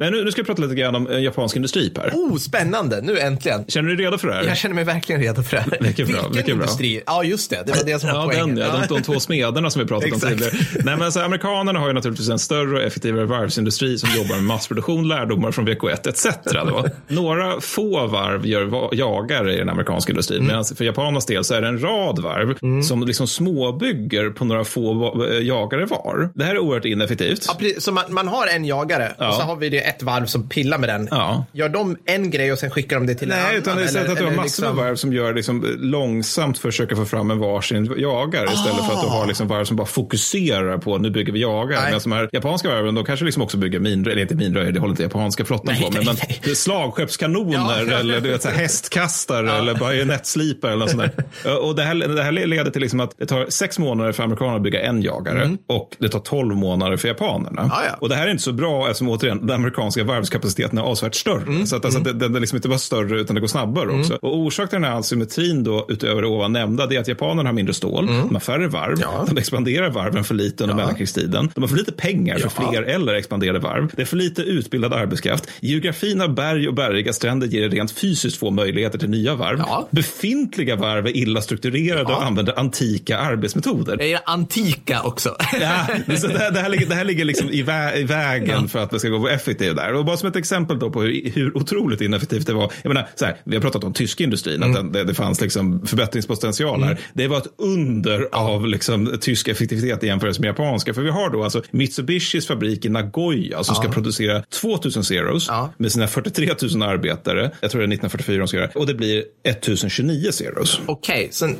Nej, 0.00 0.10
nu, 0.10 0.24
nu 0.24 0.30
ska 0.32 0.42
vi 0.42 0.46
prata 0.46 0.62
lite 0.62 0.74
grann 0.74 0.94
om 0.94 1.06
eh, 1.10 1.18
japansk 1.20 1.56
industri, 1.56 1.90
Per. 1.90 2.10
Oh, 2.14 2.36
spännande. 2.36 3.00
Nu 3.02 3.18
äntligen. 3.18 3.64
Känner 3.68 3.88
du 3.88 3.96
dig 3.96 4.06
redo 4.06 4.18
för 4.18 4.28
det 4.28 4.34
här? 4.34 4.42
Jag 4.44 4.56
känner 4.56 4.74
mig 4.74 4.84
verkligen 4.84 5.20
redo 5.20 5.42
för 5.42 5.56
det 5.56 5.62
här. 5.62 5.78
Mycket 5.80 6.08
bra, 6.08 6.28
Vilken 6.34 6.44
bra. 6.58 6.64
industri? 6.66 7.02
Ja, 7.06 7.24
just 7.24 7.50
det. 7.50 7.62
Det 7.66 7.72
var 7.72 7.84
det 7.84 7.98
som 7.98 8.08
var 8.10 8.16
Ja, 8.16 8.24
poängen. 8.26 8.54
den, 8.54 8.58
ja, 8.68 8.84
de, 8.88 8.94
de 8.94 9.02
två 9.02 9.20
smederna 9.20 9.70
som 9.70 9.82
vi 9.82 9.88
pratat 9.88 10.12
om 10.12 10.20
tidigare. 10.20 10.52
Nej, 10.74 10.84
men 10.84 11.02
alltså, 11.02 11.20
amerikanerna 11.20 11.78
har 11.78 11.86
ju 11.88 11.92
naturligtvis 11.94 12.28
en 12.28 12.38
större 12.38 12.76
och 12.76 12.82
effektivare 12.82 13.24
varvsindustri 13.24 13.98
som 13.98 14.08
jobbar 14.16 14.34
med 14.34 14.44
massproduktion, 14.44 15.08
lärdomar 15.08 15.52
från 15.52 15.68
VK1 15.68 16.08
etc. 16.08 16.26
Då. 16.52 16.84
Några 17.08 17.60
få 17.60 18.06
varv 18.06 18.46
gör 18.46 18.94
jagare 18.94 19.54
i 19.54 19.58
den 19.58 19.68
amerikanska 19.68 20.12
industrin, 20.12 20.36
Mm. 20.40 20.46
medan 20.48 20.64
för 20.64 20.84
japanernas 20.84 21.26
del 21.26 21.44
så 21.44 21.54
är 21.54 21.60
det 21.62 21.68
en 21.68 21.82
rad 21.82 22.18
varv 22.18 22.82
som 22.82 23.02
liksom 23.06 23.26
småbygger 23.26 24.30
på 24.30 24.44
några 24.44 24.64
få 24.64 25.24
eh, 25.30 25.42
jagare 25.46 25.84
var. 25.86 26.30
Det 26.34 26.44
här 26.44 26.54
är 26.54 26.58
oerhört 26.58 26.84
ineffektivt. 26.84 27.44
Ja, 27.48 27.54
precis. 27.58 27.84
så 27.84 27.92
man, 27.92 28.04
man 28.08 28.28
har 28.28 28.46
en 28.46 28.64
jagare 28.64 29.12
Ja. 29.18 29.28
och 29.28 29.34
så 29.34 29.40
har 29.42 29.56
vi 29.56 29.68
det 29.68 29.78
ett 29.90 30.02
varv 30.02 30.26
som 30.26 30.48
pillar 30.48 30.78
med 30.78 30.88
den. 30.88 31.08
Ja. 31.10 31.44
Gör 31.52 31.68
de 31.68 31.96
en 32.06 32.30
grej 32.30 32.52
och 32.52 32.58
sen 32.58 32.70
skickar 32.70 32.96
de 32.96 33.06
det 33.06 33.14
till 33.14 33.30
en 33.30 33.36
Nej, 33.36 33.44
annan? 33.46 33.56
utan 33.56 33.76
det 33.76 33.82
är 33.82 33.88
eller- 33.88 34.10
att 34.12 34.18
du 34.18 34.24
har 34.24 34.30
massor 34.30 34.42
liksom- 34.42 34.64
med 34.76 34.84
varv 34.84 34.96
som 34.96 35.12
gör 35.12 35.34
liksom 35.34 35.66
långsamt 35.78 36.58
försöker 36.58 36.96
få 36.96 37.04
fram 37.04 37.30
en 37.30 37.38
varsin 37.38 37.94
jagare 37.98 38.44
istället 38.52 38.84
för 38.86 38.92
att 38.94 39.02
du 39.02 39.08
har 39.08 39.26
liksom 39.26 39.48
varv 39.48 39.64
som 39.64 39.76
bara 39.76 39.86
fokuserar 39.86 40.78
på 40.78 40.98
nu 40.98 41.10
bygger 41.10 41.32
vi 41.32 41.40
jagare. 41.40 41.80
Nej. 41.82 41.90
Men 41.90 42.00
de 42.00 42.12
här 42.12 42.28
japanska 42.32 42.68
varven, 42.68 42.94
de 42.94 43.04
kanske 43.04 43.24
liksom 43.24 43.42
också 43.42 43.56
bygger 43.56 43.80
minröjare, 43.80 44.12
eller 44.12 44.22
inte 44.22 44.34
minröjare, 44.34 44.70
det 44.70 44.80
håller 44.80 44.92
inte 44.92 45.02
japanska 45.02 45.44
flottan 45.44 45.66
Nej, 45.74 45.82
på 45.82 45.90
med, 45.90 46.04
nej, 46.06 46.16
men 46.28 46.38
nej. 46.44 46.56
slagskeppskanoner 46.56 47.84
Ja. 47.90 47.96
eller 47.96 48.20
du 48.20 48.30
vet, 48.30 48.42
så 48.42 48.48
här, 48.48 48.56
hästkastare 48.56 49.52
eller 49.52 49.74
bajonettslipare 49.74 50.72
eller 50.72 50.80
något 50.80 50.90
sånt 50.90 51.02
där. 51.42 51.58
Och 51.66 51.74
det 51.76 51.82
här, 51.82 51.94
det 51.94 52.22
här 52.22 52.32
leder 52.32 52.70
till 52.70 52.80
liksom 52.82 53.00
att 53.00 53.14
det 53.18 53.26
tar 53.26 53.46
sex 53.48 53.78
månader 53.78 54.12
för 54.12 54.22
amerikanerna 54.22 54.56
att 54.56 54.62
bygga 54.62 54.80
en 54.82 55.02
jagare 55.02 55.56
och 55.66 55.96
det 55.98 56.08
tar 56.08 56.18
tolv 56.20 56.56
månader 56.56 56.96
för 56.96 57.08
japanerna. 57.08 57.60
Mm. 57.62 57.72
Ja, 57.74 57.82
ja. 57.90 57.96
Och 58.00 58.08
det 58.08 58.14
här 58.14 58.26
är 58.26 58.30
inte 58.30 58.42
så 58.42 58.52
bra 58.52 58.86
eftersom 58.86 59.08
återigen 59.08 59.46
den 59.46 59.50
amerikanska 59.56 59.79
varvskapaciteten 60.04 60.78
är 60.78 60.82
avsevärt 60.82 61.14
större. 61.14 61.42
Mm. 61.42 61.66
Så 61.66 61.76
att 61.76 61.84
alltså, 61.84 62.00
det, 62.00 62.12
den 62.12 62.36
är 62.36 62.40
liksom 62.40 62.56
inte 62.56 62.68
bara 62.68 62.78
större 62.78 63.20
utan 63.20 63.34
det 63.34 63.40
går 63.40 63.48
snabbare 63.48 63.88
också. 64.00 64.18
Och 64.22 64.36
orsaken 64.38 64.68
till 64.68 64.80
den 64.80 64.84
här 64.92 64.98
asymmetrin 64.98 65.64
då 65.64 65.86
utöver 65.88 66.22
det 66.22 66.28
ovan 66.28 66.52
nämnda 66.52 66.86
det 66.86 66.96
är 66.96 67.00
att 67.00 67.08
japanerna 67.08 67.48
har 67.48 67.54
mindre 67.54 67.74
stål, 67.74 68.06
de 68.06 68.34
har 68.34 68.40
färre 68.40 68.68
varv, 68.68 68.90
Mm. 68.90 69.00
Ja. 69.02 69.24
de 69.28 69.38
expanderar 69.38 69.90
varven 69.90 70.24
för 70.24 70.34
lite 70.34 70.64
under 70.64 70.76
mellankrigstiden. 70.76 71.50
De 71.54 71.60
har 71.60 71.68
för 71.68 71.76
lite 71.76 71.92
pengar 71.92 72.38
för 72.38 72.50
Ja. 72.62 72.70
fler 72.70 72.82
eller 72.82 73.14
expanderade 73.14 73.58
varv. 73.58 73.90
Det 73.96 74.02
är 74.02 74.06
för 74.06 74.16
lite 74.16 74.42
utbildad 74.42 74.92
arbetskraft. 74.92 75.48
Geografin 75.60 76.20
av 76.20 76.34
berg 76.34 76.68
och 76.68 76.74
bergiga 76.74 77.12
stränder 77.12 77.46
ger 77.46 77.68
rent 77.68 77.90
fysiskt 77.90 78.36
få 78.36 78.50
möjligheter 78.50 78.98
till 78.98 79.10
nya 79.10 79.34
varv. 79.34 79.58
Ja. 79.58 79.88
Befintliga 79.90 80.76
varv 80.76 81.06
är 81.06 81.16
illa 81.16 81.40
strukturerade 81.42 82.04
och 82.12 82.22
använder 82.26 82.58
antika 82.58 83.18
arbetsmetoder. 83.18 84.02
Är 84.02 84.20
antika 84.24 85.02
också. 85.02 85.36
Ja, 85.60 85.86
det, 86.06 86.16
så 86.16 86.26
det, 86.26 86.38
här, 86.38 86.50
det, 86.50 86.60
här 86.60 86.68
ligger, 86.68 86.86
det 86.86 86.94
här 86.94 87.04
ligger 87.04 87.24
liksom 87.24 87.50
i, 87.50 87.62
vä 87.62 87.96
i 87.98 88.04
vägen 88.04 88.68
för 88.68 88.78
att 88.78 88.90
det 88.90 88.98
ska 89.00 89.08
gå 89.08 89.28
effektivt 89.28 89.69
där. 89.74 89.94
Och 89.94 90.04
bara 90.04 90.16
som 90.16 90.28
ett 90.28 90.36
exempel 90.36 90.78
då 90.78 90.90
på 90.90 91.02
hur, 91.02 91.30
hur 91.34 91.56
otroligt 91.56 92.00
ineffektivt 92.00 92.46
det 92.46 92.52
var. 92.52 92.72
Jag 92.82 92.88
menar, 92.88 93.08
så 93.14 93.24
här, 93.24 93.36
vi 93.44 93.56
har 93.56 93.62
pratat 93.62 93.84
om 93.84 93.92
tyska 93.92 94.24
industrin, 94.24 94.62
att 94.62 94.74
den, 94.74 94.92
det, 94.92 95.04
det 95.04 95.14
fanns 95.14 95.40
liksom 95.40 95.86
förbättringspotential 95.86 96.82
här. 96.82 97.00
Det 97.12 97.28
var 97.28 97.38
ett 97.38 97.46
under 97.56 98.28
av 98.32 98.66
liksom, 98.66 99.18
tysk 99.20 99.48
effektivitet 99.48 100.04
i 100.04 100.06
jämförelse 100.06 100.40
med 100.40 100.48
japanska. 100.48 100.94
För 100.94 101.02
vi 101.02 101.10
har 101.10 101.30
då 101.30 101.44
alltså 101.44 101.62
Mitsubishis 101.70 102.46
fabrik 102.46 102.84
i 102.84 102.88
Nagoya 102.88 103.64
som 103.64 103.74
ska 103.74 103.88
producera 103.88 104.42
2000 104.42 105.04
Zeros 105.04 105.46
Ja. 105.48 105.72
med 105.78 105.92
sina 105.92 106.06
43 106.06 106.50
000 106.74 106.82
arbetare. 106.82 107.50
Jag 107.60 107.70
tror 107.70 107.80
det 107.80 107.84
är 107.84 107.92
1944 107.92 108.38
de 108.38 108.48
ska 108.48 108.56
göra. 108.56 108.70
Och 108.74 108.86
det 108.86 108.94
blir 108.94 109.24
1029 109.44 110.30
Zeros. 110.32 110.80
Okej, 110.86 111.28
så 111.32 111.46
eh, 111.46 111.52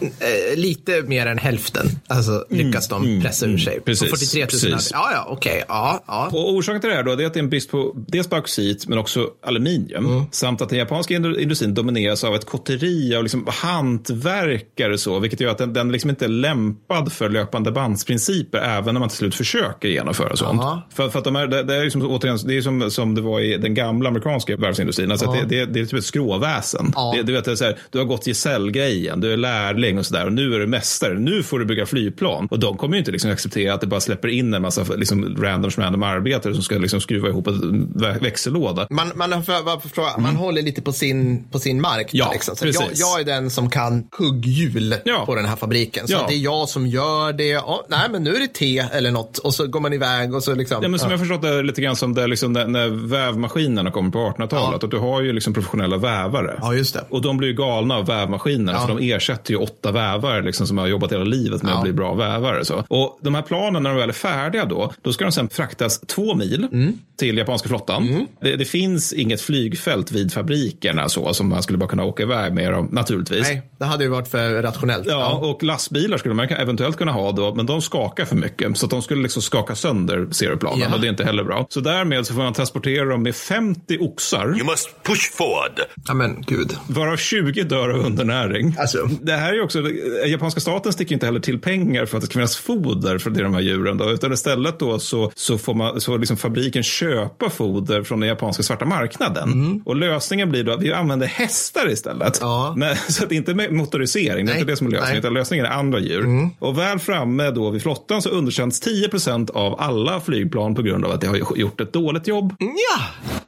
lite 0.56 1.02
mer 1.02 1.26
än 1.26 1.38
hälften 1.38 1.86
alltså, 2.06 2.44
lyckas 2.50 2.88
de 2.88 3.20
pressa 3.22 3.46
ur 3.46 3.58
sig. 3.58 3.72
Mm, 3.72 3.84
precis, 3.84 4.10
På 4.10 4.16
43 4.16 4.40
000 4.40 4.48
precis. 4.48 4.90
Ja, 4.92 5.10
ja, 5.12 5.26
okej. 5.28 5.64
Ja, 5.68 6.04
ja. 6.06 6.28
Och 6.32 6.52
orsaken 6.54 6.80
till 6.80 6.90
det 6.90 6.96
här 6.96 7.02
då, 7.02 7.14
det 7.14 7.22
är 7.22 7.26
att 7.26 7.34
det 7.34 7.40
är 7.40 7.42
en 7.42 7.50
brist 7.50 7.70
på 7.70 7.92
dels 8.08 8.30
bauxit 8.30 8.88
men 8.88 8.98
också 8.98 9.28
aluminium. 9.46 10.24
Samt 10.30 10.62
att 10.62 10.68
den 10.68 10.78
japanska 10.78 11.14
indu- 11.14 11.38
industrin 11.38 11.74
domineras 11.74 12.24
av 12.24 12.34
ett 12.34 12.44
kotteri 12.44 13.14
av 13.16 13.22
liksom 13.22 13.46
hantverkare 13.48 14.98
så, 14.98 15.18
vilket 15.18 15.40
gör 15.40 15.50
att 15.50 15.58
den, 15.58 15.72
den 15.72 15.92
liksom 15.92 16.10
inte 16.10 16.24
är 16.24 16.28
lämpad 16.28 17.12
för 17.12 17.28
löpande 17.28 17.72
bandsprinciper 17.72 18.58
även 18.58 18.94
när 18.94 19.00
man 19.00 19.08
till 19.08 19.18
slut 19.18 19.34
försöker 19.34 19.88
genomföra 19.88 20.36
sånt. 20.36 20.62
För, 20.94 21.08
för 21.08 21.18
att 21.18 21.24
de 21.24 21.36
är, 21.36 21.46
det, 21.46 21.62
det 21.62 21.76
är 21.76 21.84
liksom, 21.84 22.02
återigen, 22.02 22.38
det 22.44 22.56
är 22.56 22.62
som, 22.62 22.90
som 22.90 23.14
det 23.14 23.20
var 23.20 23.40
i 23.40 23.56
den 23.56 23.74
gamla 23.74 24.08
amerikanska 24.08 24.56
varvsindustrin. 24.56 25.10
Alltså 25.10 25.32
det, 25.32 25.56
det, 25.56 25.64
det 25.66 25.80
är 25.80 25.84
typ 25.84 25.98
ett 25.98 26.04
skråväsen. 26.04 26.92
Ja. 26.94 27.12
Det, 27.16 27.22
du, 27.22 27.32
vet, 27.32 27.44
det 27.44 27.50
är 27.50 27.56
så 27.56 27.64
här, 27.64 27.78
du 27.90 27.98
har 27.98 28.04
gått 28.04 28.26
gesällgrejen, 28.26 29.20
du 29.20 29.32
är 29.32 29.36
lärling 29.36 29.98
och 29.98 30.06
sådär 30.06 30.26
och 30.26 30.32
nu 30.32 30.54
är 30.54 30.58
du 30.58 30.66
mästare. 30.66 31.18
Nu 31.18 31.42
får 31.42 31.58
du 31.58 31.64
bygga 31.64 31.86
flygplan. 31.86 32.48
Och 32.50 32.58
de 32.58 32.76
kommer 32.76 32.94
ju 32.94 32.98
inte 32.98 33.12
liksom 33.12 33.30
acceptera 33.30 33.74
att 33.74 33.80
det 33.80 33.86
bara 33.86 34.00
släpper 34.00 34.28
in 34.28 34.54
en 34.54 34.62
massa 34.62 34.84
liksom, 34.96 35.36
random, 35.40 35.70
random 35.76 36.02
arbetare 36.02 36.54
som 36.54 36.62
ska 36.62 36.78
liksom 36.78 37.00
skruva 37.00 37.28
ihop 37.28 37.46
vä- 37.46 37.79
växellåda. 38.20 38.86
Man, 38.90 39.12
man, 39.14 39.44
för, 39.44 39.62
vad 39.62 39.82
förstår, 39.82 40.20
man 40.20 40.36
håller 40.36 40.62
lite 40.62 40.82
på 40.82 40.92
sin, 40.92 41.44
på 41.50 41.58
sin 41.58 41.80
mark. 41.80 42.14
Mm. 42.14 42.26
Ja, 42.26 42.30
liksom. 42.32 42.56
så 42.56 42.66
jag, 42.66 42.74
precis. 42.74 43.00
jag 43.00 43.20
är 43.20 43.24
den 43.24 43.50
som 43.50 43.70
kan 43.70 44.02
kugghjul 44.02 44.94
Ja. 45.04 45.26
på 45.26 45.34
den 45.34 45.44
här 45.44 45.56
fabriken. 45.56 46.06
Så 46.08 46.12
Ja. 46.12 46.24
det 46.28 46.34
är 46.34 46.38
jag 46.38 46.68
som 46.68 46.86
gör 46.86 47.32
det. 47.32 47.48
Ja, 47.48 47.84
nej, 47.88 48.08
men 48.10 48.22
nu 48.22 48.34
är 48.34 48.40
det 48.40 48.48
te 48.54 48.78
eller 48.78 49.10
något. 49.10 49.38
Och 49.38 49.54
så 49.54 49.66
går 49.66 49.80
man 49.80 49.92
iväg 49.92 50.34
och 50.34 50.42
så 50.44 50.54
liksom. 50.54 50.78
Ja, 50.82 50.88
men 50.88 50.98
som 51.00 51.08
ja. 51.08 51.12
jag 51.12 51.20
förstått 51.20 51.42
det 51.42 51.48
är 51.48 51.62
lite 51.62 51.82
grann 51.82 51.96
som 51.96 52.14
det, 52.14 52.26
liksom 52.26 52.52
när, 52.52 52.66
när 52.66 52.88
vävmaskinerna 52.88 53.90
kommer 53.90 54.10
på 54.10 54.18
1800-talet. 54.18 54.82
Ja. 54.82 54.88
Du 54.88 54.98
har 54.98 55.22
ju 55.22 55.32
liksom 55.32 55.54
professionella 55.54 55.96
vävare. 55.96 56.58
Ja, 56.62 56.74
just 56.74 56.94
det. 56.94 57.04
Och 57.10 57.22
de 57.22 57.36
blir 57.36 57.48
ju 57.48 57.54
galna 57.54 57.96
av 57.96 58.06
vävmaskinerna. 58.06 58.72
Ja. 58.72 58.86
Så 58.88 58.94
de 58.94 59.12
ersätter 59.12 59.50
ju 59.52 59.56
åtta 59.56 59.92
vävare 59.92 60.42
liksom, 60.42 60.66
som 60.66 60.78
har 60.78 60.86
jobbat 60.86 61.12
hela 61.12 61.24
livet 61.24 61.62
med 61.62 61.72
Ja. 61.72 61.76
att 61.76 61.82
bli 61.82 61.92
bra 61.92 62.14
vävare. 62.14 62.64
Så. 62.64 62.84
Och 62.88 63.18
de 63.22 63.34
här 63.34 63.42
planen 63.42 63.82
när 63.82 63.90
de 63.90 63.96
väl 63.98 64.08
är 64.08 64.12
färdiga 64.12 64.64
då, 64.64 64.92
då 65.02 65.12
ska 65.12 65.24
de 65.24 65.32
sen 65.32 65.48
fraktas 65.48 66.00
två 66.00 66.34
mil 66.34 66.68
Mm. 66.72 66.98
till 67.18 67.38
japanska 67.38 67.68
flottan. 67.70 68.26
Det, 68.42 68.56
det 68.56 68.64
finns 68.64 69.12
inget 69.12 69.40
flygfält 69.40 70.12
vid 70.12 70.32
fabrikerna 70.32 71.08
så 71.08 71.34
som 71.34 71.48
man 71.48 71.62
skulle 71.62 71.78
bara 71.78 71.88
kunna 71.88 72.04
åka 72.04 72.22
iväg 72.22 72.52
med 72.52 72.72
dem 72.72 72.88
naturligtvis. 72.92 73.48
Nej, 73.48 73.62
det 73.78 73.84
hade 73.84 74.04
ju 74.04 74.10
varit 74.10 74.28
för 74.28 74.62
rationellt. 74.62 75.06
Ja, 75.06 75.32
och 75.32 75.62
lastbilar 75.62 76.18
skulle 76.18 76.34
man 76.34 76.48
eventuellt 76.48 76.96
kunna 76.96 77.12
ha 77.12 77.32
då, 77.32 77.54
men 77.54 77.66
de 77.66 77.82
skakar 77.82 78.24
för 78.24 78.36
mycket. 78.36 78.78
Så 78.78 78.86
att 78.86 78.90
de 78.90 79.02
skulle 79.02 79.22
liksom 79.22 79.42
skaka 79.42 79.74
sönder 79.74 80.26
serieplanen 80.30 80.78
Ja. 80.80 80.94
och 80.94 81.00
det 81.00 81.06
är 81.06 81.10
inte 81.10 81.24
heller 81.24 81.44
bra. 81.44 81.66
Så 81.70 81.80
därmed 81.80 82.26
så 82.26 82.34
får 82.34 82.42
man 82.42 82.52
transportera 82.52 83.04
dem 83.04 83.22
med 83.22 83.34
50 83.34 83.98
oxar, 84.00 84.46
You 84.58 84.64
must 84.66 84.90
push 85.02 85.30
forward. 85.32 85.80
ja 86.08 86.14
men 86.14 86.44
gud. 86.46 86.72
varav 86.88 87.16
20 87.16 87.62
dör 87.62 87.88
av 87.88 88.06
undernäring. 88.06 88.76
Alltså. 88.78 89.08
Det 89.22 89.32
här 89.32 89.52
är 89.52 89.62
också, 89.62 89.82
japanska 90.26 90.60
staten 90.60 90.92
sticker 90.92 91.14
inte 91.14 91.26
heller 91.26 91.40
till 91.40 91.58
pengar 91.60 92.06
för 92.06 92.16
att 92.16 92.20
det 92.20 92.26
ska 92.26 92.32
finnas 92.32 92.56
foder 92.56 93.18
för 93.18 93.30
de 93.30 93.54
här 93.54 93.60
djuren. 93.60 93.98
Då, 93.98 94.10
utan 94.10 94.32
istället 94.32 94.78
då 94.78 94.98
så, 94.98 95.32
så 95.34 95.58
får 95.58 95.74
man, 95.74 96.00
så 96.00 96.16
liksom 96.16 96.36
fabriken 96.36 96.82
köpa 96.82 97.50
foder 97.60 98.02
från 98.02 98.20
den 98.20 98.28
japanska 98.28 98.62
svarta 98.62 98.84
marknaden. 98.84 99.82
Och 99.84 99.96
lösningen 99.96 100.50
blir 100.50 100.64
då 100.64 100.72
att 100.72 100.82
vi 100.82 100.92
använder 100.92 101.26
hästar 101.26 101.90
istället. 101.90 102.38
Ja. 102.40 102.74
Men, 102.76 102.96
så 102.96 103.24
att 103.24 103.32
inte 103.32 103.54
med 103.54 103.72
motorisering, 103.72 104.46
det 104.46 104.52
är 104.52 104.56
inte 104.56 104.72
det 104.72 104.76
som 104.76 104.86
är 104.86 104.90
lösningen, 104.90 105.12
Nej. 105.12 105.18
utan 105.18 105.34
lösningen 105.34 105.66
är 105.66 105.70
andra 105.70 105.98
djur. 105.98 106.50
Och 106.58 106.78
väl 106.78 106.98
framme 106.98 107.50
då 107.50 107.70
vid 107.70 107.82
flottan 107.82 108.22
så 108.22 108.28
underkänns 108.28 108.82
10% 108.82 109.50
av 109.50 109.80
alla 109.80 110.20
flygplan 110.20 110.74
på 110.74 110.82
grund 110.82 111.04
av 111.04 111.10
att 111.10 111.20
det 111.20 111.26
har 111.26 111.56
gjort 111.56 111.80
ett 111.80 111.92
dåligt 111.92 112.26
jobb. 112.26 112.54
Ja, 112.58 113.02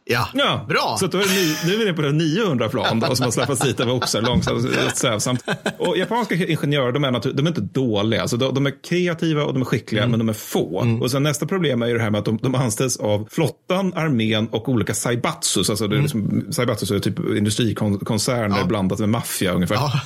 Ja, 0.04 0.28
Ja, 0.34 0.64
bra. 0.68 0.96
Så 1.00 1.06
då 1.06 1.18
är 1.18 1.22
det 1.22 1.34
ny, 1.34 1.76
nu 1.76 1.82
är 1.82 1.86
vi 1.86 1.92
på 1.92 2.02
det 2.02 2.12
900 2.12 2.68
plan 2.68 3.00
då, 3.00 3.14
som 3.14 3.24
har 3.24 3.30
släppats 3.30 3.60
dit 3.60 3.80
av 3.80 3.88
oxar 3.90 4.22
långsamt 4.22 4.64
och 4.86 4.96
sävsamt. 4.96 5.44
Och 5.78 5.98
japanska 5.98 6.34
ingenjörer, 6.34 6.92
de 6.92 7.04
är, 7.04 7.10
natur, 7.10 7.32
de 7.32 7.46
är 7.46 7.50
inte 7.50 7.60
dåliga. 7.60 8.20
Alltså, 8.20 8.36
de, 8.36 8.54
de 8.54 8.66
är 8.66 8.82
kreativa 8.82 9.44
och 9.44 9.52
de 9.52 9.62
är 9.62 9.66
skickliga, 9.66 10.06
men 10.06 10.18
de 10.18 10.28
är 10.28 10.32
få. 10.32 10.98
Och 11.00 11.10
sen 11.10 11.22
nästa 11.22 11.46
problem 11.46 11.82
är 11.82 11.86
ju 11.86 11.94
det 11.94 12.02
här 12.02 12.10
med 12.10 12.18
att 12.18 12.24
de, 12.24 12.38
de 12.42 12.54
anställs 12.54 12.96
av 12.96 13.28
flottan, 13.30 13.92
armén 14.04 14.48
och 14.48 14.68
olika 14.68 14.94
saibatsus. 14.94 15.70
Alltså 15.70 15.86
det 15.86 15.96
är 15.96 16.02
liksom, 16.02 16.46
saibatsus 16.50 16.90
är 16.90 16.98
typ 16.98 17.18
industrikoncerner 17.18 18.64
blandat 18.64 18.98
med 18.98 19.08
maffia 19.08 19.52
ungefär. 19.52 19.78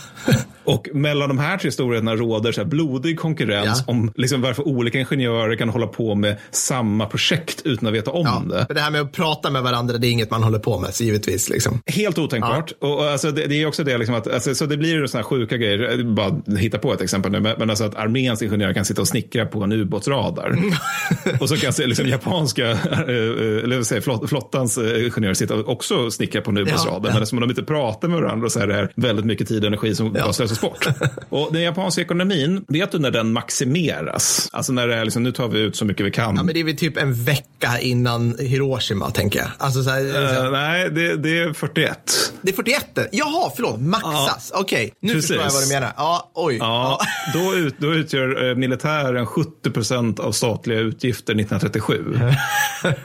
Och 0.66 0.88
mellan 0.92 1.28
de 1.28 1.38
här 1.38 1.58
tre 1.58 1.72
storheterna 1.72 2.16
råder 2.16 2.52
så 2.52 2.64
blodig 2.64 3.18
konkurrens 3.18 3.84
om 3.86 4.12
liksom 4.14 4.42
varför 4.42 4.68
olika 4.68 4.98
ingenjörer 4.98 5.56
kan 5.56 5.68
hålla 5.68 5.86
på 5.86 6.14
med 6.14 6.36
samma 6.50 7.06
projekt 7.06 7.62
utan 7.64 7.88
att 7.88 7.94
veta 7.94 8.10
om 8.10 8.48
det. 8.48 8.66
För 8.66 8.74
det 8.74 8.80
här 8.80 8.90
med 8.90 9.00
att 9.00 9.12
prata 9.12 9.50
med 9.50 9.62
varandra, 9.62 9.98
det 9.98 10.06
är 10.06 10.10
inget 10.10 10.30
man 10.30 10.42
håller 10.42 10.58
på 10.58 10.80
med, 10.80 10.94
så 10.94 11.04
givetvis. 11.04 11.48
Liksom. 11.48 11.80
Helt 11.86 12.18
otänkbart. 12.18 12.72
Och, 12.80 12.98
och 12.98 13.04
alltså, 13.04 13.30
det, 13.30 13.46
det 13.46 13.62
är 13.62 13.66
också 13.66 13.84
det 13.84 13.98
liksom 13.98 14.14
att, 14.14 14.28
alltså, 14.28 14.54
så 14.54 14.66
det 14.66 14.76
blir 14.76 15.06
sådana 15.06 15.22
här 15.22 15.28
sjuka 15.28 15.56
grejer, 15.56 16.04
bara 16.04 16.56
hitta 16.58 16.78
på 16.78 16.92
ett 16.92 17.00
exempel 17.00 17.32
nu, 17.32 17.40
men, 17.40 17.54
men 17.58 17.70
alltså 17.70 17.84
att 17.84 17.94
arméns 17.94 18.42
ingenjörer 18.42 18.72
kan 18.72 18.84
sitta 18.84 19.00
och 19.00 19.08
snickra 19.08 19.46
på 19.46 19.62
en 19.62 19.72
ubåtsradar. 19.72 20.58
och 21.40 21.48
så 21.48 21.56
kan 21.56 21.72
se, 21.72 21.86
liksom, 21.86 22.06
japanska, 22.08 22.70
eh, 22.70 23.64
eller 23.64 23.82
säga, 23.86 24.00
flott, 24.02 24.28
flottans 24.28 24.78
eh, 24.78 25.04
ingenjörer 25.04 25.34
sitta 25.34 25.54
och 25.54 25.68
också 25.68 26.10
snickra 26.10 26.40
på 26.40 26.50
en 26.50 26.58
ubåtsradar. 26.58 27.08
Ja. 27.08 27.14
Men 27.14 27.22
eftersom 27.22 27.40
de 27.40 27.50
inte 27.50 27.62
pratar 27.62 28.08
med 28.08 28.20
varandra 28.20 28.48
så 28.50 28.60
är 28.60 28.66
det 28.66 28.74
här 28.74 28.92
väldigt 28.96 29.24
mycket 29.24 29.48
tid 29.48 29.62
och 29.62 29.66
energi 29.66 29.94
som 29.94 30.12
bara 30.12 30.32
slösas 30.32 30.60
bort. 30.60 30.86
och 31.28 31.48
den 31.52 31.62
japanska 31.62 32.02
ekonomin, 32.02 32.64
vet 32.68 32.92
du 32.92 32.98
när 32.98 33.10
den 33.10 33.32
maximeras? 33.32 34.48
Alltså 34.52 34.72
när 34.72 34.88
det 34.88 34.94
är 34.94 35.04
liksom, 35.04 35.22
nu 35.22 35.32
tar 35.32 35.48
vi 35.48 35.60
ut 35.60 35.76
så 35.76 35.84
mycket 35.84 36.06
vi 36.06 36.10
kan. 36.10 36.36
Ja, 36.36 36.42
men 36.42 36.54
det 36.54 36.60
är 36.60 36.64
väl 36.64 36.76
typ 36.76 36.96
en 36.96 37.24
vecka 37.24 37.78
innan 37.80 38.38
Hiroshima, 38.38 39.10
tänker 39.10 39.38
jag. 39.38 39.48
Alltså, 39.58 39.82
så 39.82 39.90
här, 39.90 40.06
Eh, 40.44 40.50
nej, 40.50 40.90
det, 40.90 41.16
det 41.16 41.38
är 41.38 41.52
41. 41.52 42.32
Det 42.42 42.50
är 42.50 42.54
41. 42.54 42.84
Jaha, 43.12 43.50
förlåt. 43.56 43.80
Maxas. 43.80 44.52
Okej, 44.54 44.92
nu 45.00 45.12
Precis. 45.12 45.28
förstår 45.28 45.44
jag 45.44 45.52
vad 45.52 45.62
du 45.62 45.68
menar. 45.68 45.92
Ja, 45.96 46.30
oj. 46.34 46.56
Ja, 46.60 47.00
Då, 47.34 47.54
ut, 47.54 47.74
då 47.78 47.94
utgör 47.94 48.48
eh, 48.48 48.54
militären 48.54 49.26
70 49.26 49.70
procent 49.70 50.20
av 50.20 50.32
statliga 50.32 50.78
utgifter 50.78 51.32
1937. 51.32 52.20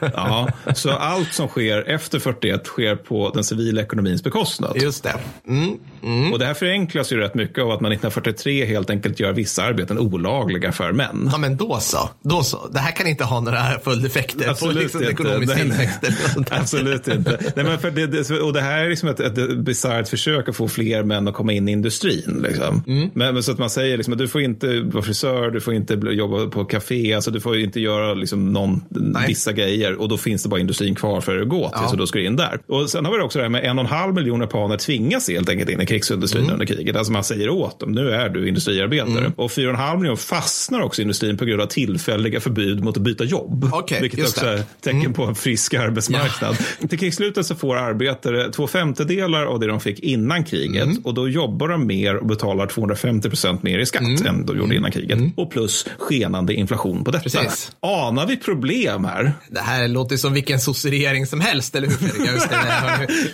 ja, 0.14 0.48
så 0.78 0.90
allt 0.90 1.32
som 1.32 1.48
sker 1.48 1.90
efter 1.90 2.18
41 2.18 2.66
sker 2.66 2.96
på 2.96 3.30
den 3.34 3.44
civila 3.44 3.82
ekonomins 3.82 4.24
bekostnad. 4.24 4.76
Just 4.82 5.02
det. 5.02 5.14
Mm. 5.48 6.32
Och 6.32 6.38
det 6.38 6.46
här 6.46 6.54
förenklas 6.54 7.12
ju 7.12 7.16
rätt 7.16 7.34
mycket 7.34 7.58
av 7.58 7.70
att 7.70 7.80
man 7.80 7.92
1943 7.92 8.64
helt 8.64 8.90
enkelt 8.90 9.20
gör 9.20 9.32
vissa 9.32 9.62
arbeten 9.62 9.98
olagliga 9.98 10.72
för 10.72 10.92
män. 10.92 11.28
Ja, 11.32 11.38
men 11.38 11.56
då 11.56 11.78
så. 11.80 12.10
Då 12.22 12.42
så. 12.42 12.68
Det 12.72 12.78
här 12.78 12.92
kan 12.92 13.06
inte 13.06 13.24
ha 13.24 13.40
några 13.40 13.78
följdeffekter 13.84 14.44
på 14.44 14.50
Absolut 14.50 14.82
liksom, 14.82 15.00
inte. 15.00 15.12
ekonomisk 15.12 15.54
Nej, 15.56 15.64
nej. 15.64 15.78
tillväxt. 15.78 16.04
eller 16.04 16.28
sånt 16.34 16.50
där. 16.50 16.58
Absolut 16.60 17.08
inte. 17.08 17.38
Nej, 17.56 17.64
men 17.64 17.78
för 17.78 17.90
det, 17.90 18.40
och 18.40 18.52
det 18.52 18.60
här 18.60 18.84
är 18.84 18.88
liksom 18.88 19.08
ett, 19.08 19.20
ett 19.20 19.56
bisarrt 19.58 20.08
försök 20.08 20.48
att 20.48 20.56
få 20.56 20.68
fler 20.68 21.02
män 21.02 21.28
att 21.28 21.34
komma 21.34 21.52
in 21.52 21.68
i 21.68 21.72
industrin. 21.72 22.44
Liksom. 22.48 22.82
Mm. 22.86 23.10
Men, 23.14 23.34
men 23.34 23.42
så 23.42 23.52
att 23.52 23.58
man 23.58 23.70
säger 23.70 23.96
liksom, 23.96 24.12
att 24.12 24.18
du 24.18 24.28
får 24.28 24.40
inte 24.40 24.80
vara 24.80 25.02
frisör, 25.02 25.50
du 25.50 25.60
får 25.60 25.74
inte 25.74 25.94
jobba 25.94 26.46
på 26.46 26.64
café, 26.64 27.14
alltså 27.14 27.30
du 27.30 27.40
får 27.40 27.58
inte 27.58 27.80
göra 27.80 28.14
liksom, 28.14 28.52
någon, 28.52 28.84
vissa 29.26 29.52
grejer 29.52 29.94
och 29.94 30.08
då 30.08 30.18
finns 30.18 30.42
det 30.42 30.48
bara 30.48 30.60
industrin 30.62 30.94
kvar 30.94 31.20
för 31.20 31.38
att 31.40 31.48
gå 31.48 31.68
till, 31.68 31.78
Ja. 31.82 31.88
så 31.88 31.96
då 31.96 32.06
ska 32.06 32.18
du 32.18 32.26
in 32.26 32.36
där. 32.36 32.60
Och 32.68 32.90
sen 32.90 33.04
har 33.04 33.12
vi 33.16 33.22
också 33.22 33.38
det 33.38 33.42
här 33.44 33.48
med 33.50 33.64
en 33.64 33.78
och 33.78 33.84
en 33.84 33.90
halv 33.90 34.14
miljon 34.14 34.40
japaner 34.40 34.76
tvingas 34.76 35.28
helt 35.28 35.48
enkelt 35.48 35.70
in 35.70 35.80
i 35.80 35.86
krigsindustrin 35.86 36.42
Mm. 36.42 36.52
under 36.54 36.66
kriget. 36.66 36.96
Alltså 36.96 37.12
man 37.12 37.24
säger 37.24 37.48
åt 37.48 37.80
dem, 37.80 37.92
nu 37.92 38.10
är 38.10 38.28
du 38.28 38.48
industriarbetare. 38.48 39.32
Och 39.36 39.52
fyra 39.52 39.68
och 39.68 39.74
en 39.74 39.80
halv 39.80 40.00
miljon 40.00 40.16
fastnar 40.16 40.80
också 40.80 41.00
i 41.00 41.02
industrin 41.02 41.36
på 41.36 41.44
grund 41.44 41.60
av 41.62 41.66
tillfälliga 41.66 42.40
förbud 42.40 42.84
mot 42.84 42.96
att 42.96 43.02
byta 43.02 43.24
jobb. 43.24 43.70
Okej, 43.72 43.98
vilket 44.00 44.20
också 44.20 44.44
det. 44.44 44.52
är 44.52 44.62
tecken 44.80 45.12
på 45.12 45.24
en 45.24 45.34
frisk 45.34 45.74
arbetsmarknad. 45.74 46.56
Till 46.88 46.98
krigsslutet 46.98 47.46
så 47.46 47.54
får 47.54 47.76
arbetare 47.76 48.50
två 48.52 48.66
femtedelar 48.66 49.44
av 49.46 49.60
det 49.60 49.66
de 49.66 49.80
fick 49.80 49.98
innan 50.00 50.44
kriget 50.44 50.82
Mm. 50.84 50.96
och 51.04 51.14
då 51.14 51.28
jobbar 51.28 51.68
de 51.68 51.86
mer 51.86 52.16
och 52.16 52.26
betalar 52.26 52.66
250 52.66 53.28
procent 53.28 53.62
mer 53.62 53.78
i 53.78 53.86
skatt 53.86 54.02
Mm. 54.02 54.26
än 54.26 54.46
de 54.46 54.58
gjorde 54.58 54.76
innan 54.76 54.90
kriget. 54.92 55.18
Och 55.36 55.50
plus 55.50 55.86
skenande 55.98 56.54
inflation 56.54 57.04
på 57.04 57.10
detta. 57.10 57.22
Precis. 57.22 57.72
Anar 57.80 58.26
vi 58.26 58.36
problem 58.36 59.04
här? 59.04 59.32
Det 59.50 59.60
här 59.60 59.88
låter 59.88 60.16
som 60.16 60.32
vilken 60.32 60.51
sosseregering 60.60 61.26
som 61.26 61.40
helst, 61.40 61.74
eller 61.74 61.88
hur 61.88 61.96
Fredrik? 61.96 62.26
Just 62.32 62.50
det, 62.50 62.56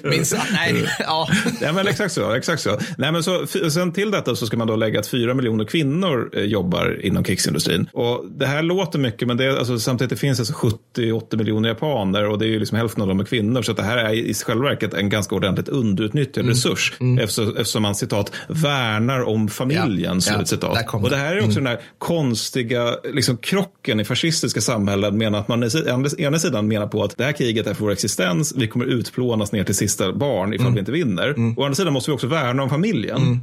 det, 0.02 0.08
minns, 0.10 0.34
nej, 0.52 0.74
ja. 0.98 1.28
Ja, 1.60 1.72
men 1.72 1.86
exakt 1.88 2.14
så. 2.14 2.32
Exakt 2.34 2.62
så. 2.62 2.78
Nej, 2.98 3.12
men 3.12 3.22
så 3.22 3.46
sen 3.70 3.92
till 3.92 4.10
detta 4.10 4.36
så 4.36 4.46
ska 4.46 4.56
man 4.56 4.66
då 4.66 4.76
lägga 4.76 5.00
att 5.00 5.06
fyra 5.06 5.34
miljoner 5.34 5.64
kvinnor 5.64 6.30
eh, 6.32 6.42
jobbar 6.42 7.00
inom 7.04 7.24
krigsindustrin. 7.24 7.88
Och 7.92 8.24
det 8.30 8.46
här 8.46 8.62
låter 8.62 8.98
mycket, 8.98 9.28
men 9.28 9.36
det 9.36 9.44
är, 9.44 9.56
alltså, 9.56 9.78
samtidigt 9.78 10.10
det 10.10 10.16
finns 10.16 10.38
alltså 10.38 10.54
70-80 10.96 11.36
miljoner 11.36 11.68
japaner 11.68 12.24
och 12.28 12.38
det 12.38 12.44
är 12.46 12.48
ju 12.48 12.58
liksom 12.58 12.78
hälften 12.78 13.02
av 13.02 13.08
dem 13.08 13.20
är 13.20 13.24
kvinnor. 13.24 13.62
Så 13.62 13.70
att 13.70 13.76
det 13.76 13.82
här 13.82 13.96
är 13.96 14.12
i 14.12 14.34
själva 14.34 14.64
verket 14.64 14.94
en 14.94 15.08
ganska 15.08 15.34
ordentligt 15.34 15.68
underutnyttjad 15.68 16.38
Mm. 16.44 16.54
resurs. 16.54 16.92
Eftersom, 17.20 17.48
eftersom 17.56 17.82
man 17.82 17.94
citat 17.94 18.32
värnar 18.48 19.20
om 19.22 19.48
familjen. 19.48 20.14
Ja, 20.14 20.20
slut 20.20 20.36
ja, 20.38 20.44
citat. 20.44 20.94
och 20.94 21.10
det 21.10 21.16
här 21.16 21.32
är 21.36 21.38
också 21.38 21.58
Mm. 21.58 21.64
den 21.64 21.66
här 21.66 21.80
konstiga 21.98 22.96
liksom, 23.14 23.36
krocken 23.36 24.00
i 24.00 24.04
fascistiska 24.04 24.60
samhällen. 24.60 25.18
Menar 25.18 25.38
att 25.38 25.48
man 25.48 25.62
å 25.64 26.06
ena 26.18 26.38
sidan 26.38 26.68
menar 26.68 26.86
på 26.86 26.97
att 27.04 27.16
det 27.16 27.24
här 27.24 27.32
kriget 27.32 27.66
är 27.66 27.74
för 27.74 27.82
vår 27.84 27.92
existens. 27.92 28.54
Vi 28.56 28.68
kommer 28.68 28.84
utplånas 28.86 29.52
ner 29.52 29.64
till 29.64 29.74
sista 29.74 30.12
barn 30.12 30.54
ifall 30.54 30.66
Mm. 30.66 30.74
vi 30.74 30.80
inte 30.80 30.92
vinner. 30.92 31.34
Å 31.56 31.64
andra 31.64 31.74
sidan 31.74 31.92
måste 31.92 32.10
vi 32.10 32.14
också 32.16 32.26
värna 32.26 32.62
om 32.62 32.68
familjen. 32.70 33.40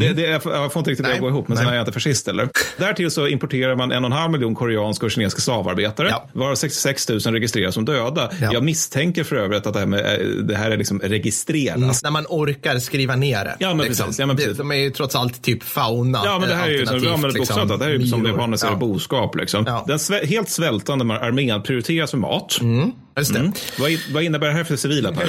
Det, 0.00 0.12
det, 0.12 0.22
jag 0.44 0.72
får 0.72 0.80
inte 0.80 0.90
riktigt 0.90 1.06
det 1.06 1.12
att 1.12 1.20
gå 1.20 1.28
ihop, 1.28 1.48
men 1.48 1.56
sen 1.56 1.66
är 1.66 1.74
jag 1.74 1.82
inte 1.82 1.92
fascist 1.92 2.26
heller. 2.26 2.48
Därtill 2.78 3.10
så 3.10 3.26
importerar 3.26 3.76
man 3.76 3.92
en 3.92 4.04
och 4.04 4.10
en 4.10 4.16
halv 4.16 4.32
miljon 4.32 4.54
koreanska 4.54 5.06
och 5.06 5.12
kinesiska 5.12 5.40
slavarbetare, 5.40 6.14
varav 6.32 6.54
66 6.54 7.08
000 7.08 7.20
registreras 7.20 7.74
som 7.74 7.84
döda. 7.84 8.30
Jag 8.52 8.64
misstänker 8.64 9.24
för 9.24 9.36
övrigt 9.36 9.66
att 9.66 9.72
det 9.74 9.78
här, 9.80 9.86
med, 9.86 10.00
eh, 10.00 10.26
det 10.26 10.56
här 10.56 10.70
är 10.70 10.76
liksom 10.76 11.00
registreras. 11.00 12.02
När 12.02 12.10
man 12.10 12.26
orkar 12.28 12.78
skriva 12.78 13.16
ner 13.16 13.44
det. 13.44 13.56
Ja, 13.58 13.74
men 13.74 13.86
precis. 13.86 14.18
Ja, 14.18 14.26
men 14.26 14.36
precis. 14.36 14.56
Det, 14.56 14.58
de 14.62 14.70
är 14.70 14.76
ju 14.76 14.90
trots 14.90 15.16
allt 15.16 15.42
typ 15.42 15.62
fauna. 15.62 16.20
Ja, 16.24 16.38
men 16.38 16.48
det 16.48 16.54
här 16.54 16.68
är 16.68 16.72
ju 16.72 16.86
som, 16.86 16.98
ja, 17.04 17.16
men 17.16 17.30
liksom, 17.30 17.68
det 17.68 17.84
här 17.84 17.90
är 17.90 17.98
ju 17.98 18.06
som 18.06 18.26
japaner 18.26 18.56
ser 18.56 18.66
Ja. 18.68 18.76
boskap. 18.76 19.36
Liksom. 19.36 19.82
Den 19.86 19.98
helt 20.28 20.48
svältande 20.48 21.14
armén 21.14 21.62
prioriteras 21.62 22.10
för 22.10 22.18
mat. 22.18 22.58
Mm, 22.60 22.92
Just 23.18 23.34
det. 23.34 23.52
Vad, 23.78 23.90
i- 23.90 24.00
vad 24.12 24.22
innebär 24.22 24.46
det 24.48 24.52
här 24.54 24.64
för 24.64 24.76
civila? 24.76 25.12
Per? 25.12 25.28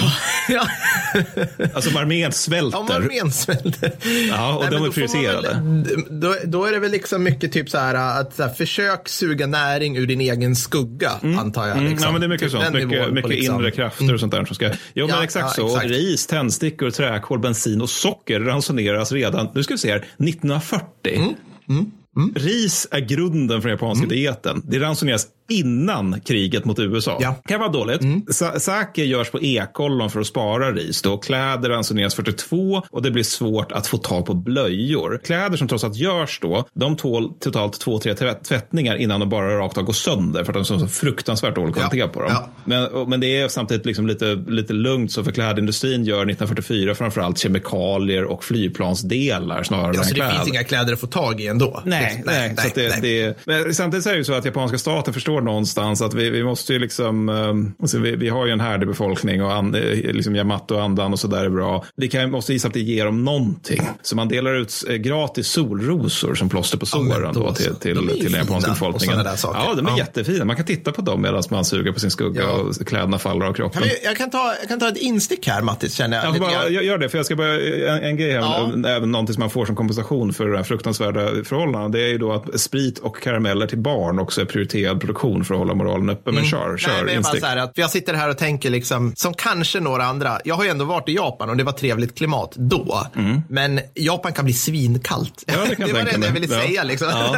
Ja. 0.49 0.67
Alltså 1.73 1.97
armén 1.99 2.31
svälter. 2.31 2.77
Om 2.79 2.91
armén 2.91 3.31
svälter. 3.31 3.91
Ja, 4.29 4.55
och 4.55 4.61
Nej, 4.61 4.71
de 4.71 4.77
men 4.77 4.85
är 4.89 4.93
prioriterade. 4.93 5.47
väl- 5.47 6.19
Då, 6.21 6.35
då 6.45 6.65
är 6.65 6.71
det 6.71 6.79
väl 6.79 6.91
liksom 6.91 7.23
mycket 7.23 7.51
typ 7.51 7.69
så 7.69 7.77
här 7.77 8.19
att 8.21 8.35
så 8.35 8.43
här, 8.43 8.49
försök 8.53 9.09
suga 9.09 9.47
näring 9.47 9.97
ur 9.97 10.07
din 10.07 10.21
egen 10.21 10.55
skugga, 10.55 11.11
antar 11.39 11.67
jag. 11.67 11.77
Mm, 11.77 11.89
Liksom. 11.89 12.05
ja, 12.05 12.11
men 12.11 12.21
det 12.21 12.27
är 12.27 12.29
mycket 12.29 12.51
Typ 12.51 12.61
sånt. 12.61 12.73
Mycket, 12.73 13.13
mycket 13.13 13.29
liksom- 13.29 13.55
inre 13.59 13.71
krafter 13.71 14.13
och 14.13 14.19
sånt 14.19 14.31
där 14.31 14.45
som 14.45 14.55
ska... 14.55 14.71
Jo, 14.93 15.07
men 15.07 15.15
Ja, 15.15 15.23
exakt 15.23 15.45
ja, 15.57 15.63
så. 15.63 15.67
exakt. 15.67 15.85
Ris, 15.91 16.27
tändstickor, 16.27 16.89
träkol, 16.91 17.39
bensin 17.39 17.81
och 17.81 17.89
socker 17.89 18.39
ransoneras 18.39 19.11
redan, 19.11 19.47
nu 19.55 19.63
ska 19.63 19.73
vi 19.73 19.77
se 19.77 19.91
här, 19.91 20.05
1940. 20.17 21.35
Mm, 21.69 22.33
Ris 22.35 22.87
är 22.91 22.99
grunden 22.99 23.61
för 23.61 23.69
den 23.69 23.77
japanska 23.77 24.07
dieten. 24.07 24.61
Det 24.65 24.79
ransoneras 24.79 25.27
innan 25.51 26.21
kriget 26.21 26.65
mot 26.65 26.79
USA. 26.79 27.35
Kan 27.47 27.59
vara 27.59 27.69
dåligt. 27.71 28.01
Mm. 28.01 28.21
Sa- 28.59 28.91
görs 28.95 29.31
på 29.31 29.41
ekollon 29.41 30.09
för 30.09 30.19
att 30.19 30.27
spara 30.27 30.71
ris. 30.71 31.01
Då. 31.01 31.17
Kläder 31.17 31.69
ransoneras 31.69 32.15
42 32.15 32.81
och 32.89 33.01
det 33.01 33.11
blir 33.11 33.23
svårt 33.23 33.71
att 33.71 33.87
få 33.87 33.97
tag 33.97 34.25
på 34.25 34.33
blöjor. 34.33 35.19
Kläder 35.23 35.57
som 35.57 35.67
trots 35.67 35.83
allt 35.83 35.95
görs 35.95 36.39
då, 36.41 36.65
de 36.73 36.95
tål 36.95 37.33
totalt 37.39 37.79
två, 37.79 37.99
tre 37.99 38.13
tvätt- 38.13 38.43
tvättningar 38.43 38.95
innan 38.95 39.19
de 39.19 39.29
bara 39.29 39.57
rakt 39.57 39.77
av 39.77 39.83
går 39.83 39.93
sönder 39.93 40.43
för 40.43 40.51
att 40.57 40.67
de 40.67 40.73
har 40.73 40.79
så 40.79 40.87
fruktansvärt 40.87 41.55
dålig 41.55 41.75
kvalitet 41.75 42.07
på 42.07 42.21
dem. 42.21 42.31
Men, 42.65 42.85
och- 42.87 43.09
men 43.09 43.19
det 43.19 43.41
är 43.41 43.47
samtidigt 43.47 43.85
liksom 43.85 44.07
lite, 44.07 44.25
lite 44.47 44.73
lugnt 44.73 45.11
så 45.11 45.23
för 45.23 45.31
klädindustrin 45.31 46.03
gör 46.03 46.15
1944 46.15 46.95
framförallt 46.95 47.37
kemikalier 47.37 48.23
och 48.23 48.43
flygplansdelar 48.43 49.63
snarare 49.63 49.91
Ja, 49.93 49.99
än 49.99 50.03
så 50.05 50.09
det 50.09 50.15
kläder. 50.15 50.31
finns 50.35 50.47
inga 50.47 50.63
kläder 50.63 50.93
att 50.93 50.99
få 50.99 51.07
tag 51.07 51.41
i 51.41 51.47
ändå. 51.47 51.81
Nej, 51.85 52.23
nej, 52.25 52.55
så 52.57 52.67
att 52.67 52.75
det, 52.75 53.01
det, 53.01 53.37
men 53.45 53.73
samtidigt 53.75 54.03
så 54.03 54.09
är 54.09 54.13
det 54.13 54.17
ju 54.19 54.23
så 54.25 54.33
att 54.33 54.45
japanska 54.45 54.77
staten 54.77 55.13
förstår 55.13 55.40
någonstans 55.41 56.01
att 56.01 56.13
vi, 56.13 56.29
vi 56.29 56.43
måste 56.43 56.73
ju 56.73 56.79
liksom, 56.79 57.29
um, 57.29 57.73
alltså 57.81 57.99
vi, 57.99 58.15
vi 58.15 58.29
har 58.29 58.45
ju 58.45 58.51
en 58.51 58.59
härdig 58.59 58.87
befolkning 58.87 59.43
och 59.43 59.53
an, 59.53 59.75
eh, 59.75 59.81
liksom 60.13 60.35
Yamato 60.35 60.75
och 60.75 60.83
andan 60.83 61.13
och 61.13 61.19
så 61.19 61.27
där 61.27 61.45
är 61.45 61.49
bra. 61.49 61.85
Vi 61.95 62.07
kan, 62.07 62.31
måste 62.31 62.53
gissa 62.53 62.67
att 62.67 62.73
det 62.73 62.79
ger 62.79 63.05
dem 63.05 63.23
någonting. 63.25 63.81
Så 64.01 64.15
man 64.15 64.27
delar 64.27 64.55
ut 64.55 64.83
gratis 64.99 65.47
solrosor 65.47 66.35
som 66.35 66.49
plåster 66.49 66.77
på 66.77 66.85
såren 66.85 67.33
då 67.33 67.53
till, 67.53 67.75
till, 67.75 67.95
De 67.95 68.07
till 68.07 68.31
den 68.31 68.41
japanska 68.41 68.71
befolkningen. 68.71 69.25
Ja, 69.43 69.73
de 69.75 69.85
är 69.87 69.91
Ja. 69.91 69.97
jättefina. 69.97 70.45
Man 70.45 70.55
kan 70.55 70.65
titta 70.65 70.91
på 70.91 71.01
dem 71.01 71.21
medan 71.21 71.43
man 71.49 71.65
suger 71.65 71.91
på 71.91 71.99
sin 71.99 72.11
skugga 72.11 72.51
och 72.51 72.87
kläderna 72.87 73.19
faller 73.19 73.45
av 73.45 73.53
kroppen. 73.53 73.81
Kan 73.81 73.89
vi, 73.89 74.05
jag, 74.05 74.17
kan 74.17 74.29
ta, 74.29 74.53
jag 74.59 74.69
kan 74.69 74.79
ta 74.79 74.87
ett 74.87 74.97
instick 74.97 75.47
här, 75.47 75.61
Mattis, 75.61 75.93
känner 75.93 76.17
jag. 76.17 76.35
Jag 76.35 76.41
bara, 76.41 76.69
jag 76.69 76.83
gör 76.83 76.97
det, 76.97 77.09
för 77.09 77.17
jag 77.17 77.25
ska 77.25 77.35
bara, 77.35 77.59
en, 77.61 78.03
en 78.03 78.17
grej 78.17 78.31
här, 78.31 78.39
Ja. 78.39 78.89
även 78.89 79.11
någonting 79.11 79.33
som 79.33 79.41
man 79.41 79.49
får 79.49 79.65
som 79.65 79.75
kompensation 79.75 80.33
för 80.33 80.47
det 80.47 80.57
här 80.57 80.63
fruktansvärda 80.63 81.43
förhållandet, 81.43 81.91
det 81.91 82.03
är 82.03 82.07
ju 82.07 82.17
då 82.17 82.31
att 82.33 82.59
sprit 82.59 82.99
och 82.99 83.21
karameller 83.21 83.67
till 83.67 83.77
barn 83.77 84.19
också 84.19 84.41
är 84.41 84.45
prioriterad 84.45 85.01
produktion 85.01 85.20
lektion 85.21 85.45
för 85.45 85.53
att 85.53 85.59
hålla 85.59 85.73
moralen 85.73 86.09
uppe. 86.09 86.31
Men 86.31 86.45
kör, 86.45 86.77
kör. 86.77 86.91
Mm. 86.91 87.05
Nej, 87.05 87.05
men 87.05 87.13
jag, 87.13 87.23
bara 87.23 87.39
så 87.39 87.45
här 87.45 87.57
att, 87.57 87.71
jag 87.75 87.89
sitter 87.89 88.13
här 88.13 88.29
och 88.29 88.37
tänker, 88.37 88.69
liksom, 88.69 89.13
som 89.15 89.33
kanske 89.33 89.79
några 89.79 90.03
andra, 90.03 90.39
jag 90.45 90.55
har 90.55 90.63
ju 90.63 90.69
ändå 90.69 90.85
varit 90.85 91.09
i 91.09 91.13
Japan 91.15 91.49
och 91.49 91.57
det 91.57 91.63
var 91.63 91.71
trevligt 91.71 92.17
klimat 92.17 92.53
då. 92.55 93.07
Men 93.49 93.79
Japan 93.95 94.33
kan 94.33 94.45
bli 94.45 94.53
svinkallt. 94.53 95.43
Mm. 95.47 95.59
Ja, 95.61 95.75
det 95.77 95.87
jag 95.87 95.93
var 95.93 96.03
det 96.19 96.25
jag 96.25 96.31
ville 96.33 96.47
Ja. 96.55 96.61
säga. 96.61 96.83
Liksom. 96.83 97.07
Ja. 97.11 97.37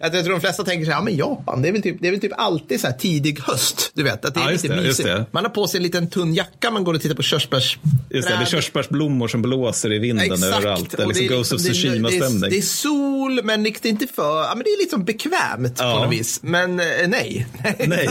att 0.06 0.14
jag 0.14 0.24
tror 0.24 0.30
de 0.34 0.40
flesta 0.40 0.64
tänker 0.64 0.84
så 0.84 0.90
här, 0.90 0.98
ja 0.98 1.02
men 1.04 1.16
Japan, 1.16 1.62
det 1.62 1.68
är 1.68 1.72
väl 1.72 1.82
typ, 1.82 1.96
det 2.00 2.06
är 2.08 2.10
väl 2.12 2.20
typ 2.20 2.32
alltid 2.36 2.80
så 2.80 2.86
här 2.86 2.94
tidig 2.94 3.40
höst. 3.40 3.90
Du 3.94 4.02
vet, 4.02 4.24
att 4.24 4.34
det 4.34 4.40
är 4.40 4.44
Ja, 4.44 4.50
lite 4.50 4.68
det, 4.68 4.76
mysigt. 4.82 5.08
det. 5.08 5.26
Man 5.30 5.44
har 5.44 5.50
på 5.50 5.66
sig 5.66 5.78
en 5.78 5.82
liten 5.82 6.10
tunn 6.10 6.34
jacka, 6.34 6.70
man 6.70 6.84
går 6.84 6.94
och 6.94 7.00
tittar 7.00 7.14
på 7.16 7.22
körsbärs... 7.22 7.78
Just 8.10 8.28
det, 8.28 8.34
det 8.36 8.40
är 8.42 8.46
körsbärsblommor 8.46 9.28
som 9.28 9.42
blåser 9.42 9.92
i 9.92 9.98
vinden 9.98 10.42
överallt. 10.44 10.90
Det 10.96 11.02
är 11.02 11.06
liksom 11.06 11.26
det 11.28 11.34
är 11.34 11.36
Ghost 11.38 11.52
of 11.52 11.60
liksom- 11.64 11.90
det 11.90 11.96
är- 11.96 12.00
det 12.02 12.08
är- 12.08 12.10
Tsushima-stämning. 12.20 12.50
Det 12.50 12.58
är 12.58 12.62
sol, 12.62 13.40
men 13.44 13.62
det 13.62 13.84
är 13.84 13.86
inte 13.88 14.06
för... 14.06 14.42
Ja, 14.42 14.52
men 14.54 14.64
det 14.64 14.70
är 14.70 14.78
liksom 14.78 15.04
bekvämt 15.04 15.78
på 15.78 15.84
något 15.84 16.12
vis. 16.12 16.40
Men 16.42 16.80
nej. 17.06 17.46
Nej. 17.86 18.08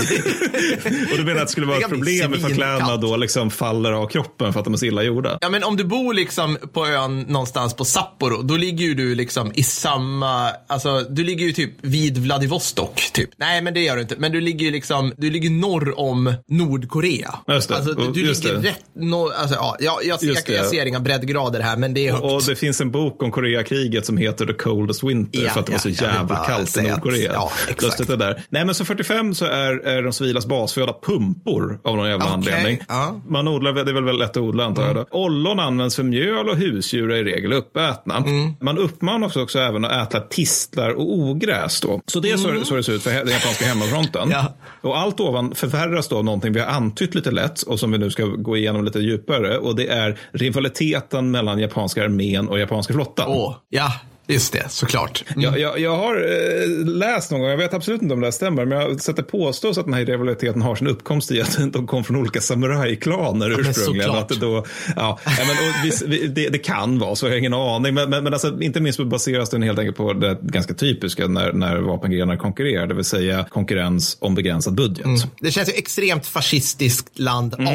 och 1.12 1.18
du 1.18 1.24
menar 1.24 1.42
att 1.42 1.48
det 1.48 1.52
skulle 1.52 1.66
vara 1.68 1.78
Det 1.78 1.84
ett 1.84 1.90
problem 1.90 2.32
svinkallt. 2.32 2.56
kläderna 2.56 2.98
då 2.98 3.18
liksom 3.18 3.52
faller 3.52 3.92
av 3.92 4.08
kroppen 4.08 4.54
för 4.54 4.60
att 4.60 4.64
de 4.66 4.74
är 4.74 4.78
så 4.78 4.86
illa 4.86 5.04
gjorda? 5.04 5.38
Ja, 5.42 5.50
men 5.50 5.64
om 5.64 5.78
du 5.78 5.84
bor 5.84 6.14
liksom 6.14 6.58
på 6.74 6.88
ön 6.88 7.20
någonstans 7.22 7.74
på 7.74 7.86
Sapporo, 7.86 8.42
då 8.42 8.58
ligger 8.58 8.86
ju 8.86 8.94
du 8.94 9.16
liksom 9.16 9.52
i 9.56 9.64
samma, 9.64 10.50
alltså 10.68 11.00
du 11.10 11.24
ligger 11.24 11.46
ju 11.46 11.52
typ 11.52 11.72
vid 11.82 12.18
Vladivostok, 12.18 13.02
typ. 13.14 13.30
Nej, 13.38 13.62
men 13.62 13.74
det 13.74 13.80
gör 13.80 13.96
du 13.96 14.02
inte. 14.02 14.16
Men 14.18 14.32
du 14.32 14.42
ligger 14.42 14.66
ju 14.66 14.72
liksom, 14.72 15.14
du 15.18 15.30
ligger 15.30 15.50
norr 15.50 16.00
om 16.00 16.34
Nordkorea. 16.50 17.36
Just 17.48 17.70
det. 17.70 17.76
Alltså, 17.76 17.94
du, 17.94 18.12
du 18.12 18.22
Just 18.28 18.44
ligger 18.44 18.58
det. 18.58 18.70
rätt 18.70 18.80
norr, 18.96 19.32
alltså 19.34 19.56
ja, 19.56 19.76
jag, 19.80 20.06
jag, 20.06 20.20
jag, 20.22 20.38
jag, 20.48 20.66
ser 20.66 20.86
inga 20.86 21.00
breddgrader 21.00 21.60
här, 21.62 21.78
men 21.78 21.94
det 21.94 22.08
är 22.08 22.12
högt. 22.12 22.24
Och 22.24 22.44
det 22.48 22.56
finns 22.56 22.82
en 22.82 22.92
bok 22.92 23.24
om 23.24 23.32
Koreakriget 23.32 24.06
som 24.06 24.18
heter 24.18 24.46
The 24.46 24.54
Coldest 24.54 25.04
Winter 25.04 25.44
Ja, 25.44 25.50
för 25.50 25.60
att 25.60 25.66
det 25.66 25.72
var 25.72 25.80
så 25.80 25.90
ja, 25.90 25.94
jag 26.00 26.08
vill 26.08 26.16
jävla 26.20 26.46
kallt 26.46 26.70
i 26.70 26.72
säga 26.72 26.94
att- 26.96 27.04
Nordkorea. 27.04 27.32
ja, 27.34 27.52
exakt. 27.70 28.08
Det 28.08 28.16
där. 28.16 28.44
Nej 28.50 28.63
men 28.66 28.76
så 28.76 28.86
45 28.86 29.36
så 29.36 29.46
är, 29.46 29.74
är 29.88 30.04
de 30.04 30.14
civilas 30.14 30.46
basföda 30.46 30.94
pumpor 31.06 31.80
av 31.84 31.98
någon 31.98 32.10
jävla 32.10 32.26
Okej, 32.26 32.34
anledning. 32.54 32.80
ja. 32.88 33.10
Mm. 33.10 33.22
Man 33.28 33.48
odlar, 33.48 33.74
det 33.74 33.82
är 33.82 33.86
väl 33.94 34.04
väldigt 34.04 34.20
lätt 34.20 34.30
att 34.30 34.38
odla 34.38 34.66
antar 34.66 34.84
jag. 34.86 34.96
då. 34.96 35.06
Ollon 35.12 35.60
används 35.60 35.96
för 35.96 36.04
mjöl 36.04 36.50
och 36.50 36.58
husdjur 36.58 37.12
är 37.12 37.16
i 37.16 37.24
regel 37.24 37.54
uppätna. 37.54 38.18
Mm. 38.18 38.54
Man 38.62 38.78
uppmanas 38.78 39.36
också 39.36 39.60
även 39.60 39.86
att 39.86 40.08
äta 40.08 40.20
tistlar 40.20 40.90
och 40.90 41.14
ogräs 41.14 41.82
då. 41.82 42.02
Så 42.06 42.20
det 42.20 42.32
är 42.32 42.38
så, 42.38 42.66
så 42.66 42.76
det 42.76 42.84
ser 42.84 42.94
ut 42.94 43.04
för 43.04 43.12
den 43.12 43.28
japanska 43.28 43.66
hemmafronten. 43.66 44.22
Mm. 44.24 44.32
Ja. 44.32 44.54
Och 44.82 44.98
allt 44.98 45.20
ovan 45.20 45.56
förvärras 45.56 46.08
då 46.08 46.18
av 46.18 46.26
någonting 46.26 46.54
vi 46.54 46.60
har 46.60 46.68
antytt 46.68 47.16
lite 47.16 47.32
lätt 47.32 47.62
och 47.62 47.80
som 47.80 47.92
vi 47.92 47.98
nu 47.98 48.12
ska 48.12 48.26
gå 48.26 48.58
igenom 48.58 48.86
lite 48.86 49.00
djupare. 49.00 49.58
Och 49.58 49.76
det 49.76 49.88
är 49.88 50.20
rivaliteten 50.32 51.32
mellan 51.32 51.60
japanska 51.60 52.04
armén 52.04 52.48
och 52.48 52.60
japanska 52.60 52.94
flottan. 52.94 53.26
Åh, 53.30 53.56
ja, 53.70 53.92
just 54.28 54.54
det, 54.54 54.66
såklart. 54.70 55.24
Mm. 55.28 55.42
Jag, 55.42 55.60
jag, 55.60 55.80
jag 55.80 55.98
har 55.98 56.16
eh, 56.16 56.86
läst 56.86 57.32
någon 57.32 57.40
gång, 57.40 57.50
jag 57.50 57.58
vet 57.58 57.74
absolut 57.74 58.02
inte 58.02 58.14
om 58.14 58.20
det 58.20 58.28
här 58.28 58.32
stämmer, 58.32 58.66
men 58.66 58.80
jag 58.80 59.02
sätter 59.02 59.24
påstås 59.24 59.78
att 59.78 59.86
den 59.86 59.94
här 59.94 60.06
rivaliteten 60.06 60.62
har 60.62 60.76
sin 60.76 60.88
uppkomst 60.88 61.32
i 61.32 61.42
att 61.42 61.58
de 61.74 61.88
kom 61.88 62.04
från 62.04 62.18
olika 62.18 62.42
samurajklaner 62.42 63.50
men 63.50 63.60
ursprungligen. 63.60 64.06
såklart. 64.06 64.32
Att 64.32 64.40
det, 64.40 64.46
då, 64.46 64.66
ja, 64.96 65.20
ja, 65.26 65.32
men, 65.48 65.84
vi, 65.84 65.92
vi, 66.08 66.28
det, 66.28 66.50
det 66.50 66.58
kan 66.58 67.00
vara 67.00 67.16
så, 67.16 67.26
jag 67.26 67.32
har 67.32 67.38
ingen 67.38 67.54
aning. 67.54 67.94
Men, 67.94 68.10
men, 68.10 68.24
men 68.24 68.34
alltså, 68.34 68.62
inte 68.62 68.82
minst 68.82 69.04
baseras 69.04 69.50
den 69.50 69.64
helt 69.64 69.80
enkelt 69.80 69.98
på 69.98 70.14
det 70.14 70.38
ganska 70.42 70.74
typiska 70.74 71.28
när, 71.28 71.54
när 71.54 71.78
vapengrenar 71.78 72.38
konkurrerar, 72.38 72.88
det 72.88 72.94
vill 72.94 73.06
säga 73.06 73.46
konkurrens 73.50 74.18
om 74.20 74.36
begränsad 74.36 74.76
budget. 74.76 75.06
Det 75.40 75.52
känns 75.52 75.70
ju 75.70 75.74
extremt 75.74 76.26
fascistiskt 76.26 77.20
land 77.20 77.56
Mm. 77.60 77.74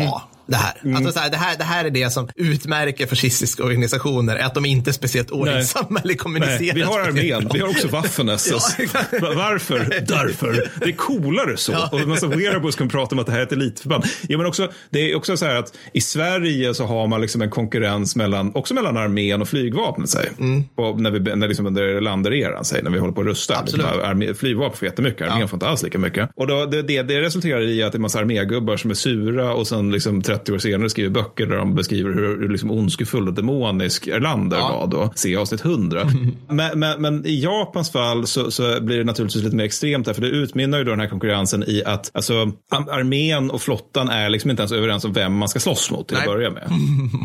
Det 0.49 0.57
här. 0.57 0.97
Alltså 0.97 1.13
så 1.13 1.19
här, 1.19 1.31
det, 1.31 1.37
här, 1.37 1.57
det 1.59 1.65
här 1.65 1.85
är 1.85 1.91
det 1.91 2.11
som 2.13 2.29
utmärker 2.37 3.07
fascistiska 3.07 3.65
organisationer, 3.65 4.37
är 4.37 4.45
att 4.45 4.55
de 4.55 4.65
inte 4.65 4.91
är 4.91 4.93
speciellt 4.93 5.31
ordningsamma 5.31 6.01
eller 6.05 6.15
kommunicerar. 6.15 6.75
Vi 6.75 6.83
har 6.83 7.01
armén, 7.01 7.49
vi 7.53 7.61
har 7.61 7.69
också 7.69 7.89
Waffen-SS. 7.89 8.77
Ja, 8.93 9.19
Va- 9.21 9.33
Varför? 9.37 9.79
Därför. 10.09 10.71
Det 10.81 10.85
är 10.85 10.93
coolare 10.93 11.57
så. 11.57 11.73
Ja. 11.73 11.89
Och 11.93 12.01
en 12.01 12.09
massa 12.09 12.27
wearables 12.27 12.77
kan 12.77 12.89
prata 12.89 13.15
om 13.15 13.19
att 13.19 13.27
det 13.27 13.33
här 13.33 13.39
är 13.39 13.43
ett 13.43 13.53
elitförband. 13.53 14.05
Ja, 14.29 14.39
men 14.39 14.47
också, 14.47 14.69
det 14.91 15.11
är 15.13 15.17
också 15.17 15.37
så 15.37 15.47
här 15.47 15.55
att 15.57 15.73
i 15.93 16.01
Sverige 16.01 16.75
så 16.75 16.85
har 16.85 17.07
man 17.07 17.21
liksom 17.21 17.43
en 17.43 17.51
konkurrens 17.51 18.17
mellan, 18.17 18.55
också 18.55 18.75
mellan 18.75 18.97
armén 18.97 19.43
och 19.43 19.49
flygvapnet. 19.49 20.09
Säg. 20.11 20.29
Och 20.75 21.01
när 21.01 21.11
vi, 21.11 21.37
när 21.37 21.49
liksom 21.49 21.67
under 21.67 22.01
landereran, 22.01 22.65
säg, 22.65 22.83
när 22.83 22.91
vi 22.91 22.99
håller 22.99 23.13
på 23.13 23.21
att 23.21 23.27
rusta. 23.27 23.55
Mm. 23.55 24.19
Liksom, 24.21 24.35
flygvapnet 24.39 24.79
får 24.79 24.87
jättemycket, 24.89 25.31
armén 25.31 25.49
får 25.49 25.57
inte 25.57 25.67
alls 25.67 25.83
lika 25.83 25.99
mycket. 25.99 26.31
Och 26.37 26.47
då, 26.47 26.67
det, 26.67 26.83
det, 26.83 27.03
det 27.03 27.21
resulterar 27.21 27.61
i 27.61 27.83
att 27.83 27.93
det 27.93 27.97
är 27.97 27.99
en 27.99 28.03
massa 28.03 28.19
armégubbar 28.19 28.77
som 28.77 28.91
är 28.91 28.95
sura 28.95 29.55
och 29.55 29.67
sen 29.67 29.91
liksom 29.91 30.23
30 30.39 30.53
år 30.53 30.59
senare 30.59 30.91
skriver 30.91 31.11
böcker 31.11 31.47
där 31.47 31.57
de 31.57 31.75
beskriver 31.75 32.13
hur, 32.15 32.41
hur 32.41 32.49
liksom 32.49 32.71
ondskefull 32.71 33.29
och 33.29 33.35
demonisk 33.35 34.07
Erlander 34.07 34.59
var 34.59 34.87
då. 34.87 35.13
Se 35.15 35.37
avsnitt 35.37 35.65
100. 35.65 36.11
men, 36.49 36.79
men, 36.79 37.03
men 37.03 37.27
i 37.27 37.41
Japans 37.41 37.93
fall 37.93 38.27
så, 38.27 38.51
så 38.51 38.81
blir 38.81 38.99
det 38.99 39.05
naturligtvis 39.05 39.45
lite 39.45 39.57
mer 39.57 39.65
extremt 39.65 40.07
där, 40.07 40.13
för 40.13 40.23
det 40.23 40.29
utmynnar 40.29 40.79
ju 40.79 40.85
då 40.85 40.91
den 40.91 41.01
här 41.01 41.09
konkurrensen 41.09 41.65
i 41.67 41.83
att 41.87 42.11
alltså, 42.15 42.35
ar- 42.71 42.91
armén 42.91 43.51
och 43.51 43.63
flottan 43.63 44.09
är 44.09 44.31
liksom 44.31 44.51
inte 44.51 44.61
ens 44.61 44.73
överens 44.73 45.05
om 45.05 45.13
vem 45.13 45.37
man 45.37 45.49
ska 45.49 45.61
slåss 45.61 45.91
mot 45.91 46.09
till 46.09 46.17
att 46.17 46.27
Nej. 46.27 46.35
börja 46.35 46.51
med. 46.51 46.71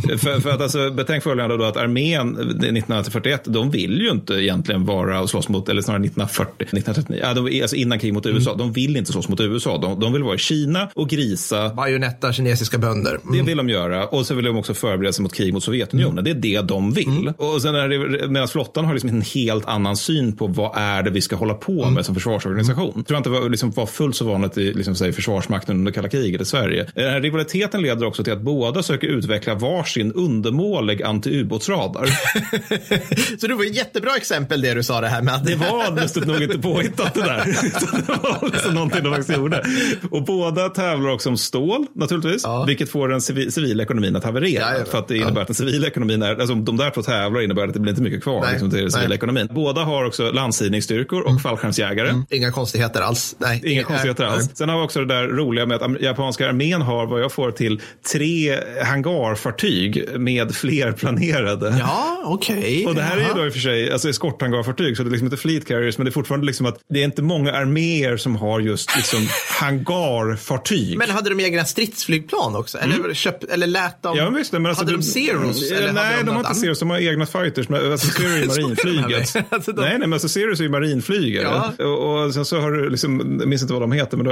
för, 0.20 0.40
för 0.40 0.50
att 0.50 0.62
alltså, 0.62 0.92
betänk 0.92 1.24
följande 1.24 1.58
då 1.58 1.64
att 1.64 1.78
armén 1.78 2.30
1941, 2.30 3.42
de 3.46 3.72
vill 3.72 4.02
ju 4.02 4.10
inte 4.10 4.34
egentligen 4.34 4.86
vara 4.86 5.22
och 5.22 5.30
slåss 5.30 5.50
mot, 5.50 5.70
eller 5.70 5.82
snarare 5.82 6.02
1940, 6.02 6.54
1939, 6.60 7.22
ja, 7.24 7.34
de, 7.34 7.62
alltså 7.62 7.76
innan 7.76 8.00
krig 8.00 8.14
mot 8.14 8.26
USA, 8.26 8.56
de 8.56 8.74
vill 8.74 8.98
inte 8.98 9.12
slåss 9.12 9.30
mot 9.30 9.42
USA. 9.42 9.78
De, 9.78 10.00
de 10.00 10.14
vill 10.14 10.24
vara 10.24 10.36
i 10.36 10.38
Kina 10.38 10.90
och 10.96 11.10
grisa 11.10 11.70
Bajonetta 11.70 12.34
kinesiska 12.34 12.78
bönder. 12.78 13.03
Det 13.04 13.18
Mm. 13.34 13.46
vill 13.46 13.58
de 13.58 13.70
göra 13.70 14.08
och 14.08 14.26
så 14.26 14.34
vill 14.36 14.46
de 14.46 14.58
också 14.58 14.74
förbereda 14.74 15.14
sig 15.14 15.24
mot 15.24 15.34
krig 15.34 15.54
mot 15.54 15.64
Sovjetunionen. 15.64 16.24
Det 16.24 16.30
är 16.30 16.36
det 16.36 16.62
de 16.62 16.92
vill. 16.94 17.34
Och 17.38 17.62
sen 17.62 17.76
är 17.76 17.88
det, 17.90 18.28
medan 18.28 18.48
flottan 18.48 18.86
har 18.86 18.94
liksom 18.94 19.10
en 19.10 19.22
helt 19.22 19.66
annan 19.66 19.98
syn 19.98 20.36
på 20.38 20.48
vad 20.48 20.72
är 20.78 21.04
det 21.04 21.10
vi 21.10 21.22
ska 21.22 21.36
hålla 21.36 21.54
på 21.54 21.90
med 21.90 22.06
som 22.06 22.16
försvarsorganisation. 22.16 22.94
Tror 22.94 23.06
jag 23.08 23.20
inte 23.20 23.30
var, 23.30 23.50
liksom, 23.50 23.72
var 23.72 23.86
fullt 23.86 24.16
så 24.16 24.26
vanligt 24.26 24.58
i 24.58 24.74
liksom, 24.74 24.96
säg, 24.96 25.14
försvarsmakten 25.14 25.76
under 25.76 25.92
kalla 25.92 26.10
kriget 26.10 26.42
i 26.42 26.46
Sverige. 26.46 26.88
Den 26.96 27.12
här 27.12 27.22
rivaliteten 27.22 27.82
leder 27.82 28.06
också 28.06 28.24
till 28.24 28.34
att 28.34 28.42
båda 28.42 28.84
söker 28.84 29.08
utveckla 29.08 29.56
varsin 29.56 30.12
undermålig 30.14 31.04
antiubåtsradar. 31.04 32.06
Så 33.40 33.48
det 33.48 33.54
var 33.56 33.64
ett 33.66 33.76
jättebra 33.76 34.16
exempel 34.16 34.62
det 34.62 34.74
du 34.74 34.84
sa 34.84 35.02
det 35.02 35.08
här 35.08 35.22
med 35.22 35.34
att 35.36 35.46
Det 35.46 35.56
var 35.56 36.02
lustigt 36.02 36.26
nog 36.28 36.42
inte 36.44 36.60
påhittat 36.60 37.14
det 37.14 37.22
där. 37.22 37.44
Det 38.08 38.20
var 38.24 38.50
liksom 38.54 38.74
någonting 38.74 39.04
de 39.04 39.14
faktiskt 39.14 39.38
gjorde. 39.38 39.64
Och 40.12 40.24
båda 40.24 40.70
tävlar 40.70 41.10
också 41.10 41.30
om 41.30 41.38
stål 41.38 41.86
naturligtvis. 41.96 42.46
Vilket 42.68 42.83
får 42.86 43.08
den 43.08 43.20
civi- 43.20 43.50
civila 43.52 43.84
ekonomin 43.84 44.16
att 44.16 44.24
haverera. 44.24 44.86
för 44.86 44.98
att 45.00 45.08
det 45.08 45.18
innebär 45.18 45.42
att 45.42 45.48
den 45.48 45.56
civila 45.56 45.88
ekonomin 45.88 46.22
är, 46.22 46.36
alltså 46.36 46.54
om 46.54 46.66
de 46.66 46.78
där 46.78 46.90
två 46.90 47.02
tävlar 47.04 47.42
innebär 47.42 47.68
att 47.68 47.74
det 47.74 47.80
blir 47.80 47.92
inte 47.92 48.02
mycket 48.04 48.24
kvar 48.24 48.42
Nej. 48.42 48.52
liksom, 48.52 48.70
till 48.70 48.80
den 48.82 48.92
civila 48.92 49.08
Nej. 49.10 49.16
ekonomin. 49.16 49.48
Båda 49.52 49.82
har 49.84 50.06
också 50.06 50.32
landsidningsstyrkor 50.32 51.22
och 51.22 51.42
fallskärmsjägare. 51.42 52.14
Inga 52.30 52.52
konstigheter 52.52 53.02
alls. 53.02 53.36
Nej. 53.40 53.62
Inga 53.66 53.84
konstigheter 53.84 54.24
alls. 54.24 54.50
Sen 54.54 54.70
har 54.70 54.78
vi 54.80 54.86
också 54.86 55.00
det 55.00 55.06
där 55.16 55.28
roliga 55.28 55.66
med 55.66 55.82
att 55.82 56.02
japanska 56.02 56.48
armén 56.50 56.82
har 56.82 57.06
vad 57.08 57.22
jag 57.22 57.32
får 57.32 57.52
till 57.52 57.82
tre 58.14 58.60
hangarfartyg 58.84 60.06
med 60.20 60.56
fler 60.56 60.92
planerade. 60.92 61.76
Ja, 61.80 62.22
okej. 62.26 62.86
Och 62.88 62.96
det 62.96 63.02
här 63.02 63.18
är 63.18 63.22
ju 63.22 63.28
Jaha. 63.28 63.38
då 63.38 63.46
i 63.46 63.50
och 63.50 63.54
för 63.54 63.60
sig 63.60 63.92
alltså 63.92 64.10
eskorthangarfartyg, 64.10 64.98
så 64.98 65.04
det 65.04 65.10
är 65.10 65.12
liksom 65.12 65.28
inte 65.28 65.38
fleet 65.38 65.68
carriers, 65.68 65.98
men 65.98 66.06
det 66.06 66.10
är 66.10 66.14
fortfarande 66.14 66.46
liksom 66.46 66.66
att 66.66 66.78
det 66.90 67.00
är 67.00 67.04
inte 67.04 67.22
många 67.22 67.52
arméer 67.52 68.18
som 68.18 68.36
har 68.36 68.60
just 68.60 68.96
liksom 68.96 69.28
hangarfartyg. 69.60 70.98
Men 70.98 71.10
hade 71.10 71.30
de 71.30 71.40
egna 71.40 71.66
stridsflygplan 71.66 72.56
också? 72.56 72.73
Eller, 72.76 73.14
köpt, 73.14 73.44
eller 73.44 73.68
lät 73.68 74.02
de... 74.04 74.18
Ja, 74.18 74.30
visst, 74.30 74.52
men 74.52 74.66
alltså, 74.66 74.84
hade 74.84 74.98
de 74.98 75.04
Zeros? 75.04 75.72
Ja, 75.72 75.78
nej, 75.94 76.04
hade 76.06 76.24
de 76.26 76.30
har 76.32 76.40
inte? 76.40 76.56
Zeros, 76.56 76.80
de 76.80 76.90
har 76.90 76.98
egna 77.00 77.26
fighters. 77.26 77.70
Men, 77.70 77.92
alltså, 77.92 78.08
Zero 78.08 78.28
är 78.28 78.48
marinflyget. 78.48 79.36
med. 79.36 79.44
Alltså, 79.50 79.72
de- 79.72 79.82
Nej, 79.82 79.90
nej, 79.90 80.00
men 80.00 80.14
alltså 80.14 80.30
Zeros 80.30 80.60
är 80.60 80.64
ju 80.64 80.70
marinflygare. 80.70 81.62
Ja. 81.78 81.86
Och, 81.86 82.24
och 82.26 82.34
sen 82.34 82.46
så 82.46 82.60
har 82.60 82.72
du 82.72 82.90
liksom, 82.90 83.38
jag 83.40 83.48
minns 83.50 83.62
inte 83.62 83.74
vad 83.74 83.82
de 83.84 83.92
heter, 83.92 84.18
men 84.18 84.26
då, 84.26 84.32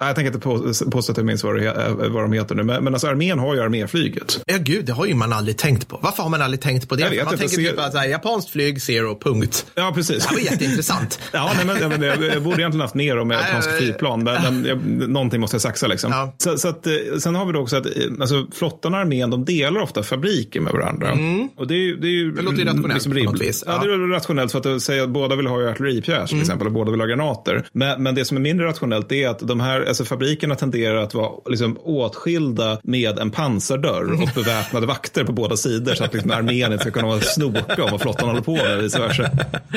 jag 0.00 0.14
tänker 0.14 0.26
inte 0.26 0.38
på, 0.38 0.72
påstå 0.90 1.12
att 1.12 1.16
jag 1.16 1.26
minns 1.26 1.44
vad, 1.44 1.56
det, 1.56 1.60
he- 1.60 2.08
vad 2.08 2.22
de 2.24 2.32
heter 2.32 2.54
nu. 2.54 2.62
Men, 2.62 2.84
men 2.84 2.94
alltså 2.94 3.06
armén 3.08 3.38
har 3.38 3.54
ju 3.54 3.60
arméflyget. 3.60 4.40
Ja, 4.46 4.56
gud, 4.60 4.84
det 4.84 4.92
har 4.92 5.06
ju 5.06 5.14
man 5.14 5.32
aldrig 5.32 5.56
tänkt 5.56 5.88
på. 5.88 5.98
Varför 6.02 6.22
har 6.22 6.30
man 6.30 6.42
aldrig 6.42 6.60
tänkt 6.60 6.88
på 6.88 6.94
det? 6.96 7.02
Jag 7.02 7.10
vet 7.10 7.24
man 7.24 7.34
inte, 7.34 7.48
tänker 7.48 7.62
ser- 7.64 7.70
typ 7.70 7.80
att 7.80 7.94
här, 7.94 8.08
japanskt 8.08 8.50
flyg, 8.50 8.82
zero, 8.82 9.18
punkt. 9.20 9.66
Ja, 9.74 9.92
precis. 9.94 10.22
Det 10.24 10.28
här 10.28 10.36
var 10.36 10.42
jätteintressant. 10.42 11.18
Ja, 11.32 11.52
nej, 11.56 11.66
men, 11.88 12.02
jag, 12.02 12.04
jag, 12.22 12.34
jag 12.34 12.42
borde 12.42 12.60
egentligen 12.60 12.80
haft 12.80 12.94
mer 12.94 13.18
om 13.18 13.28
Nej, 13.28 13.38
japanska 13.46 13.72
flygplan, 13.72 14.22
men, 14.24 14.42
men 14.42 14.64
jag, 14.64 15.08
någonting 15.08 15.40
måste 15.40 15.54
jag 15.54 15.62
saxa 15.62 15.86
liksom. 15.86 16.12
Ja. 16.12 16.34
Så, 16.38 16.58
så 16.58 16.68
att, 16.68 16.86
eh, 16.86 16.92
sen 17.18 17.34
har 17.34 17.46
vi 17.46 17.52
då 17.52 17.65
också 17.66 17.76
att 17.76 17.86
eh, 17.86 17.92
alltså, 18.20 18.46
flottan 18.52 18.94
och 18.94 19.00
armén, 19.00 19.30
de 19.30 19.44
delar 19.44 19.80
ofta 19.80 20.02
fabriker 20.02 20.60
med 20.60 20.72
varandra. 20.72 21.18
Och 21.56 21.66
det, 21.66 21.74
är, 21.74 21.78
ju- 21.78 21.96
det, 21.96 22.06
är 22.06 22.10
ju 22.10 22.26
Mm. 22.26 22.36
Det 22.36 22.42
låter 22.42 22.58
ju 22.58 22.64
rationellt 22.64 23.04
på 23.04 23.32
något 23.32 23.40
vis. 23.40 23.64
Ja. 23.66 23.72
Ja. 23.72 23.84
Mm. 23.84 24.00
det 24.00 24.06
är 24.06 24.08
rationellt 24.08 24.52
för 24.52 24.58
att 24.58 24.66
eh, 24.66 24.76
säga 24.78 25.02
att 25.02 25.08
båda 25.08 25.36
vill 25.36 25.46
ha 25.46 25.70
artilleripjäs 25.70 26.30
till 26.30 26.40
exempel 26.40 26.66
och 26.66 26.72
båda 26.72 26.90
vill 26.90 27.00
ha 27.00 27.06
granater. 27.06 27.66
Men, 27.72 28.02
men 28.02 28.14
det 28.14 28.24
som 28.24 28.36
är 28.36 28.40
mindre 28.40 28.66
rationellt 28.66 29.12
är 29.12 29.28
att 29.28 29.38
de 29.38 29.60
här 29.60 29.84
alltså, 29.84 30.04
fabrikerna 30.04 30.54
tenderar 30.54 30.96
att 30.96 31.14
vara 31.14 31.30
liksom, 31.46 31.78
åtskilda 31.82 32.78
med 32.82 33.18
en 33.18 33.30
pansardörr 33.30 34.22
och 34.22 34.28
beväpnade 34.34 34.86
vakter 34.86 35.24
på 35.24 35.32
båda 35.32 35.56
sidor 35.56 35.94
så 35.94 36.04
att 36.04 36.14
liksom, 36.14 36.30
armén 36.30 36.72
inte 36.72 36.78
ska 36.84 36.90
kunna 36.90 37.06
vara 37.06 37.20
snoka 37.20 37.84
om 37.84 37.90
vad 37.90 38.00
flottan 38.00 38.28
håller 38.28 38.42
på 38.42 38.52
med 38.52 38.78
vice 38.78 39.00
versa. 39.00 39.30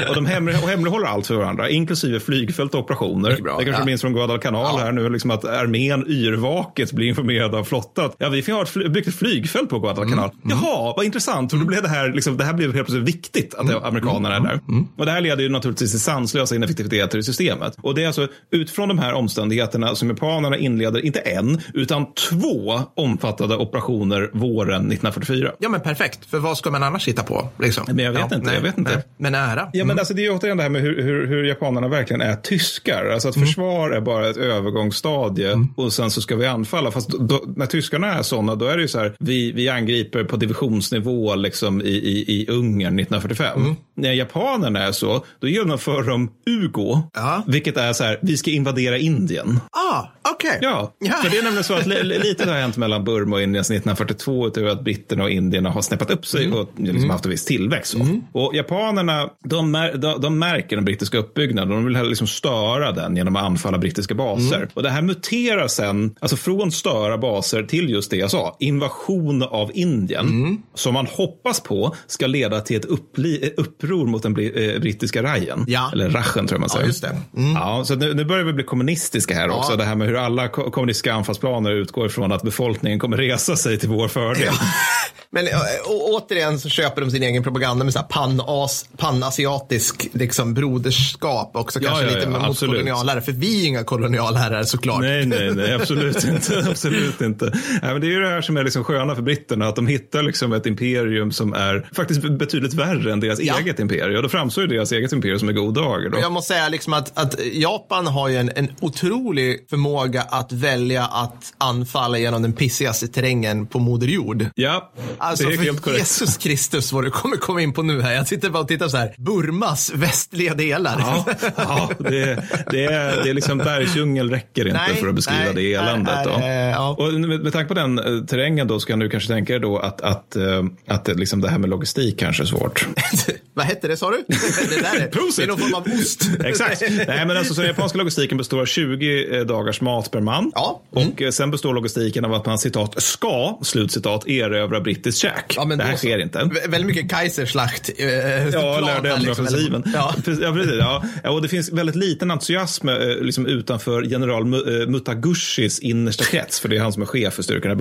Och 0.09 0.15
de 0.15 0.25
hemlig, 0.25 0.55
och 0.63 0.69
hemlighåller 0.69 1.07
allt 1.07 1.27
för 1.27 1.35
varandra, 1.35 1.69
inklusive 1.69 2.19
flygfält 2.19 2.73
och 2.73 2.79
operationer. 2.79 3.29
Det, 3.29 3.41
bra, 3.41 3.55
kanske 3.55 3.81
ja. 3.81 3.85
minns 3.85 4.01
från 4.01 4.13
Guadalcanal 4.13 4.79
här 4.79 4.91
nu, 4.91 5.09
liksom 5.09 5.31
att 5.31 5.45
armén 5.45 6.05
yrvaket 6.07 6.91
blir 6.91 7.07
informerad 7.07 7.55
av 7.55 7.63
flotta 7.63 7.78
att 7.79 8.15
ja, 8.17 8.29
vi 8.29 8.51
har 8.51 8.63
ett 8.63 8.93
byggt 8.93 9.07
ett 9.07 9.15
flygfält 9.15 9.69
på 9.69 9.79
Guadalcanal. 9.79 10.31
Jaha, 10.43 10.93
vad 10.97 11.05
intressant. 11.05 11.51
För 11.51 11.57
då 11.57 11.65
blev 11.65 11.81
det 11.81 11.89
här, 11.89 12.13
liksom, 12.13 12.37
det 12.37 12.43
här 12.43 12.53
blev 12.53 12.73
helt 12.73 12.87
plötsligt 12.87 13.15
viktigt 13.15 13.55
att 13.55 13.83
amerikanerna 13.83 14.35
är 14.35 14.39
där. 14.39 14.59
Och 14.97 15.05
det 15.05 15.11
här 15.11 15.21
leder 15.21 15.43
ju 15.43 15.49
naturligtvis 15.49 15.91
till 15.91 15.99
sanslösa 15.99 16.55
ineffektiviteter 16.55 17.17
i 17.17 17.23
systemet. 17.23 17.75
Och 17.81 17.95
det 17.95 18.03
är 18.03 18.07
alltså 18.07 18.27
utifrån 18.51 18.87
de 18.87 18.99
här 18.99 19.13
omständigheterna 19.13 19.95
som 19.95 20.09
japanerna 20.09 20.57
inleder, 20.57 21.05
inte 21.05 21.19
en, 21.19 21.61
utan 21.73 22.13
två 22.13 22.81
omfattade 22.95 23.55
operationer 23.55 24.29
våren 24.33 24.81
1944. 24.81 25.51
Ja, 25.59 25.69
men 25.69 25.81
perfekt. 25.81 26.25
För 26.25 26.39
vad 26.39 26.57
ska 26.57 26.71
man 26.71 26.83
annars 26.83 27.07
hitta 27.07 27.23
på? 27.23 27.49
Liksom? 27.59 27.83
Men 27.87 28.05
jag 28.05 28.11
vet 28.11 28.19
ja, 28.19 28.25
inte. 28.25 28.37
nej, 28.37 28.55
jag 28.55 28.61
vet 28.61 28.77
inte. 28.77 28.95
nej. 28.95 29.03
Men 29.17 29.35
ära. 29.35 29.69
Ja, 29.73 29.85
men 29.85 29.99
alltså, 29.99 30.13
det 30.13 30.25
är 30.25 30.37
återigen 30.37 30.57
det 30.57 30.63
här 30.63 30.69
med 30.69 30.81
hur, 30.81 31.03
hur, 31.03 31.27
hur 31.27 31.43
japanerna 31.43 31.87
verkligen 31.87 32.21
är 32.21 32.35
tyskar. 32.35 33.05
Alltså 33.05 33.29
att 33.29 33.35
försvar 33.35 33.89
är 33.89 34.01
bara 34.01 34.29
ett 34.29 34.37
övergångsstadie 34.37 35.67
och 35.75 35.93
sen 35.93 36.11
så 36.11 36.21
ska 36.21 36.35
vi 36.35 36.45
anfalla. 36.45 36.91
Fast 36.91 37.09
då, 37.09 37.43
när 37.55 37.65
tyskarna 37.69 38.13
är 38.13 38.23
sådana, 38.23 38.55
då 38.55 38.65
är 38.65 38.75
det 38.75 38.81
ju 38.81 38.87
så 38.87 38.99
här, 38.99 39.15
vi, 39.19 39.51
vi 39.51 39.69
angriper 39.69 40.23
på 40.23 40.37
divisionsnivå 40.37 41.35
liksom 41.35 41.81
i, 41.81 41.85
i, 41.85 42.25
i 42.27 42.47
Ungern 42.47 42.99
1945. 42.99 43.75
När 43.95 44.13
japanerna 44.13 44.79
är 44.83 44.91
så, 44.91 45.25
då 45.39 45.47
genomför 45.47 46.03
de 46.03 46.31
UGO, 46.45 47.01
vilket 47.47 47.77
är 47.77 47.93
så 47.93 48.03
här, 48.03 48.19
vi 48.21 48.37
ska 48.37 48.51
invadera 48.51 48.97
Indien. 48.97 49.59
Ah, 49.71 50.03
okej. 50.33 50.59
Ja, 50.61 50.93
för 51.23 51.29
det 51.29 51.37
är 51.37 51.43
nämligen 51.43 51.63
så 51.63 51.73
att 51.73 51.85
li, 51.87 52.03
li- 52.03 52.19
lite 52.19 52.49
har 52.49 52.57
hänt 52.59 52.77
mellan 52.77 53.03
Burma 53.03 53.35
och 53.35 53.41
Indien 53.41 53.63
sedan 53.63 53.75
1942 53.77 54.47
utöver 54.47 54.69
att 54.69 54.83
britterna 54.83 55.23
och 55.23 55.29
indierna 55.29 55.69
har 55.69 55.81
snäppat 55.81 56.11
upp 56.11 56.25
sig 56.25 56.51
och 56.51 56.69
liksom 56.77 57.09
haft 57.09 57.25
en 57.25 57.31
viss 57.31 57.45
tillväxt. 57.45 57.91
Så. 57.91 58.19
Och 58.31 58.55
japanerna, 58.55 59.29
de, 59.43 59.71
de, 59.95 60.21
de 60.21 60.39
märker 60.39 60.75
den 60.75 60.85
brittiska 60.85 61.17
uppbyggnaden 61.17 61.69
de 61.69 61.85
vill 61.85 62.09
liksom 62.09 62.27
störa 62.27 62.91
den 62.91 63.15
genom 63.17 63.35
att 63.35 63.43
anfalla 63.43 63.77
brittiska 63.77 64.13
baser. 64.15 64.67
Och 64.73 64.83
det 64.83 64.89
här 64.89 65.01
muterar 65.01 65.67
sen, 65.67 66.15
alltså 66.19 66.35
från 66.37 66.71
störa 66.71 67.17
baser 67.17 67.63
till 67.63 67.89
just 67.89 68.11
det 68.11 68.17
jag 68.17 68.31
sa, 68.31 68.55
invasion 68.59 69.43
av 69.43 69.71
Indien, 69.73 70.57
som 70.75 70.93
man 70.93 71.05
hoppas 71.05 71.59
på 71.59 71.95
ska 72.07 72.27
leda 72.27 72.61
till 72.61 72.77
ett 72.77 72.85
uppli, 72.85 73.53
uppror 73.57 74.05
mot 74.05 74.23
den 74.23 74.31
eh, 74.39 74.79
brittiska 74.81 75.23
rajen. 75.23 75.65
Ja. 75.67 75.89
Eller 75.93 76.09
rachen 76.09 76.47
tror 76.47 76.55
jag 76.55 76.59
man 76.59 76.69
säger. 76.69 76.87
just 76.87 77.01
det. 77.01 77.17
Ja, 77.55 77.83
så 77.85 77.95
nu, 77.95 78.13
nu 78.13 78.25
börjar 78.25 78.43
vi 78.43 78.53
bli 78.53 78.63
kommunistiska 78.63 79.33
här 79.35 79.49
också. 79.49 79.75
Det 79.75 79.83
här 79.83 79.95
med 79.95 80.07
hur 80.07 80.15
alla 80.19 80.47
ko- 80.47 80.71
kommunistiska 80.71 81.13
anfallsplaner 81.13 81.71
utgår 81.71 82.05
ifrån 82.05 82.31
att 82.31 82.41
befolkningen 82.41 82.99
kommer 82.99 83.17
resa 83.17 83.55
sig 83.55 83.79
till 83.79 83.89
vår 83.89 84.07
fördel. 84.07 84.53
Men 85.31 85.47
äh, 85.47 85.53
å- 85.85 86.17
återigen 86.17 86.59
så 86.59 86.69
köper 86.69 87.01
de 87.01 87.11
sin 87.11 87.23
egen 87.23 87.43
propaganda 87.43 87.83
med 87.83 87.93
så 87.93 87.99
här 87.99 88.05
pan-as, 88.07 88.85
panasiatisk 88.97 90.07
liksom, 90.13 90.53
broderskap 90.53 91.51
också. 91.55 91.79
Ja, 91.81 91.87
kanske 91.89 92.05
ja, 92.05 92.15
lite 92.15 92.29
ja, 92.31 92.47
mot 92.47 92.59
kolonialherrar. 92.59 93.21
För 93.21 93.31
vi 93.31 93.63
är 93.63 93.67
inga 93.67 93.83
kolonialherrar 93.83 94.63
såklart. 94.63 95.01
Nej, 95.01 95.25
nej, 95.25 95.51
nej, 95.55 95.73
absolut 95.73 96.23
inte. 96.23 96.65
Absolut 96.69 97.21
inte. 97.21 97.45
Nej, 97.81 97.91
men 97.91 98.01
det 98.01 98.07
är 98.07 98.11
ju 98.11 98.21
det 98.21 98.29
här 98.29 98.41
som 98.41 98.57
är 98.57 98.63
liksom 98.63 98.83
sköna 98.83 99.15
för 99.15 99.21
britterna, 99.21 99.67
att 99.67 99.75
de 99.75 99.87
hittar 99.87 100.23
liksom 100.23 100.53
ett 100.53 100.65
imperium 100.65 101.31
som 101.31 101.53
är 101.53 101.89
faktiskt 101.95 102.21
betydligt 102.29 102.73
värre 102.73 103.13
än 103.13 103.19
deras 103.19 103.39
eget 103.39 103.79
imperium. 103.79 104.15
Och 104.15 104.23
då 104.23 104.29
framstår 104.29 104.63
ju 104.63 104.67
deras 104.67 104.91
eget 104.91 105.11
imperium 105.11 105.39
som 105.39 105.49
en 105.49 105.55
god 105.55 105.73
dager. 105.73 106.09
Då. 106.09 106.19
Jag 106.19 106.31
måste 106.31 106.53
säga 106.53 106.69
liksom 106.69 106.93
att, 106.93 107.17
att 107.17 107.39
Japan 107.53 108.07
har 108.07 108.27
ju 108.29 108.37
en, 108.37 108.51
en 108.55 108.67
otrolig 108.81 109.65
förmåga 109.69 110.21
att 110.21 110.51
välja 110.51 111.03
att 111.05 111.53
anfalla 111.57 112.17
genom 112.17 112.41
den 112.41 112.53
pissigaste 112.53 113.07
terrängen 113.07 113.67
på 113.67 113.79
Moder 113.79 114.07
Jord. 114.07 114.45
Ja, 114.55 114.91
Alltså 115.19 115.47
det 115.47 115.53
är 115.53 115.57
helt 115.57 115.81
korrekt. 115.81 115.99
Jesus 115.99 116.37
Kristus 116.37 116.91
vad 116.91 117.03
du 117.03 117.11
kommer 117.11 117.37
komma 117.37 117.61
in 117.61 117.73
på 117.73 117.83
nu 117.83 118.01
här. 118.01 118.13
Jag 118.13 118.27
sitter 118.27 118.49
bara 118.49 118.63
och 118.63 118.67
tittar 118.67 118.87
så 118.87 118.97
här. 118.97 119.15
Burmas 119.17 119.91
västliga 119.93 120.53
delar. 120.53 120.95
Ja, 120.99 121.25
ja 121.55 121.91
det, 121.97 122.43
det, 122.71 122.85
är, 122.85 123.23
det 123.23 123.29
är 123.29 123.33
liksom 123.33 123.57
bergsdjungel 123.57 124.29
räcker 124.29 124.67
inte 124.67 124.81
Nej, 124.87 124.95
för 124.95 125.07
att 125.07 125.15
beskriva 125.15 125.39
nej, 125.39 125.53
det 125.53 125.73
eländet. 125.73 126.23
då. 126.23 126.29
ja. 126.41 126.95
Och 126.99 127.13
med, 127.13 127.39
med 127.39 127.53
tanke 127.53 127.67
på 127.67 127.73
den 127.73 127.99
eh, 127.99 128.25
terrängen 128.25 128.67
då 128.67 128.79
så 128.79 128.87
kan 128.87 128.99
du 128.99 129.09
kanske 129.09 129.33
tänka 129.33 129.53
dig 129.53 129.59
då 129.59 129.77
att, 129.77 130.01
att, 130.01 130.35
eh, 130.35 130.63
att 130.87 131.05
det, 131.05 131.13
liksom 131.13 131.41
det 131.41 131.49
här 131.49 131.57
med 131.57 131.69
logistik 131.69 132.19
kanske 132.19 132.43
är 132.43 132.47
svårt. 132.47 132.87
Vad 133.53 133.65
hette 133.65 133.87
det 133.87 133.97
sa 133.97 134.11
du? 134.11 134.17
det 134.27 134.81
där 134.81 134.95
är, 134.95 135.09
det 135.37 135.43
är 135.43 135.47
någon 135.47 135.57
form 135.57 135.73
av 135.73 135.87
ost. 135.99 136.29
Exakt. 136.45 136.81
Nej, 137.07 137.25
men 137.25 137.37
alltså, 137.37 137.53
så 137.53 137.61
den 137.61 137.69
japanska 137.69 137.97
logistiken 137.97 138.37
består 138.37 138.61
av 138.61 138.65
20 138.65 139.43
dagars 139.43 139.81
mat 139.81 140.11
per 140.11 140.21
man. 140.21 140.51
Ja. 140.55 140.81
Och 140.89 141.21
eh, 141.21 141.31
sen 141.31 141.51
består 141.51 141.73
logistiken 141.73 142.25
av 142.25 142.33
att 142.33 142.45
man 142.45 142.57
citat 142.57 143.01
ska, 143.01 143.59
slutcitat, 143.61 144.27
erövra 144.27 144.81
brittiskt 145.09 145.21
käk. 145.21 145.53
Ja, 145.57 145.65
det 145.77 145.83
här 145.83 145.91
då 145.91 145.97
sker 145.97 146.17
inte. 146.19 146.39
Vä- 146.39 146.69
Väldigt 146.69 146.85
mycket 146.95 147.11
Kaiserslacht. 147.11 147.89
Eh, 147.97 148.07
Ja, 148.07 148.79
här, 148.87 148.95
ändra 148.97 149.15
liksom, 149.15 149.45
Ja. 149.93 150.13
Ja, 150.41 150.53
precis. 150.53 150.75
Ja. 150.79 151.03
Ja, 151.23 151.29
och 151.31 151.41
det 151.41 151.47
finns 151.47 151.71
väldigt 151.71 151.95
liten 151.95 152.31
entusiasm 152.31 152.89
eh, 152.89 152.95
liksom 153.21 153.45
utanför 153.45 154.01
general 154.01 154.53
eh, 154.53 154.87
Mutagushis 154.87 155.79
innersta 155.79 156.23
krets, 156.23 156.59
för 156.59 156.69
det 156.69 156.77
är 156.77 156.81
han 156.81 156.93
som 156.93 157.01
är 157.01 157.05
chef 157.05 157.33
för 157.33 157.43
styrkorna 157.43 157.73
i 157.73 157.77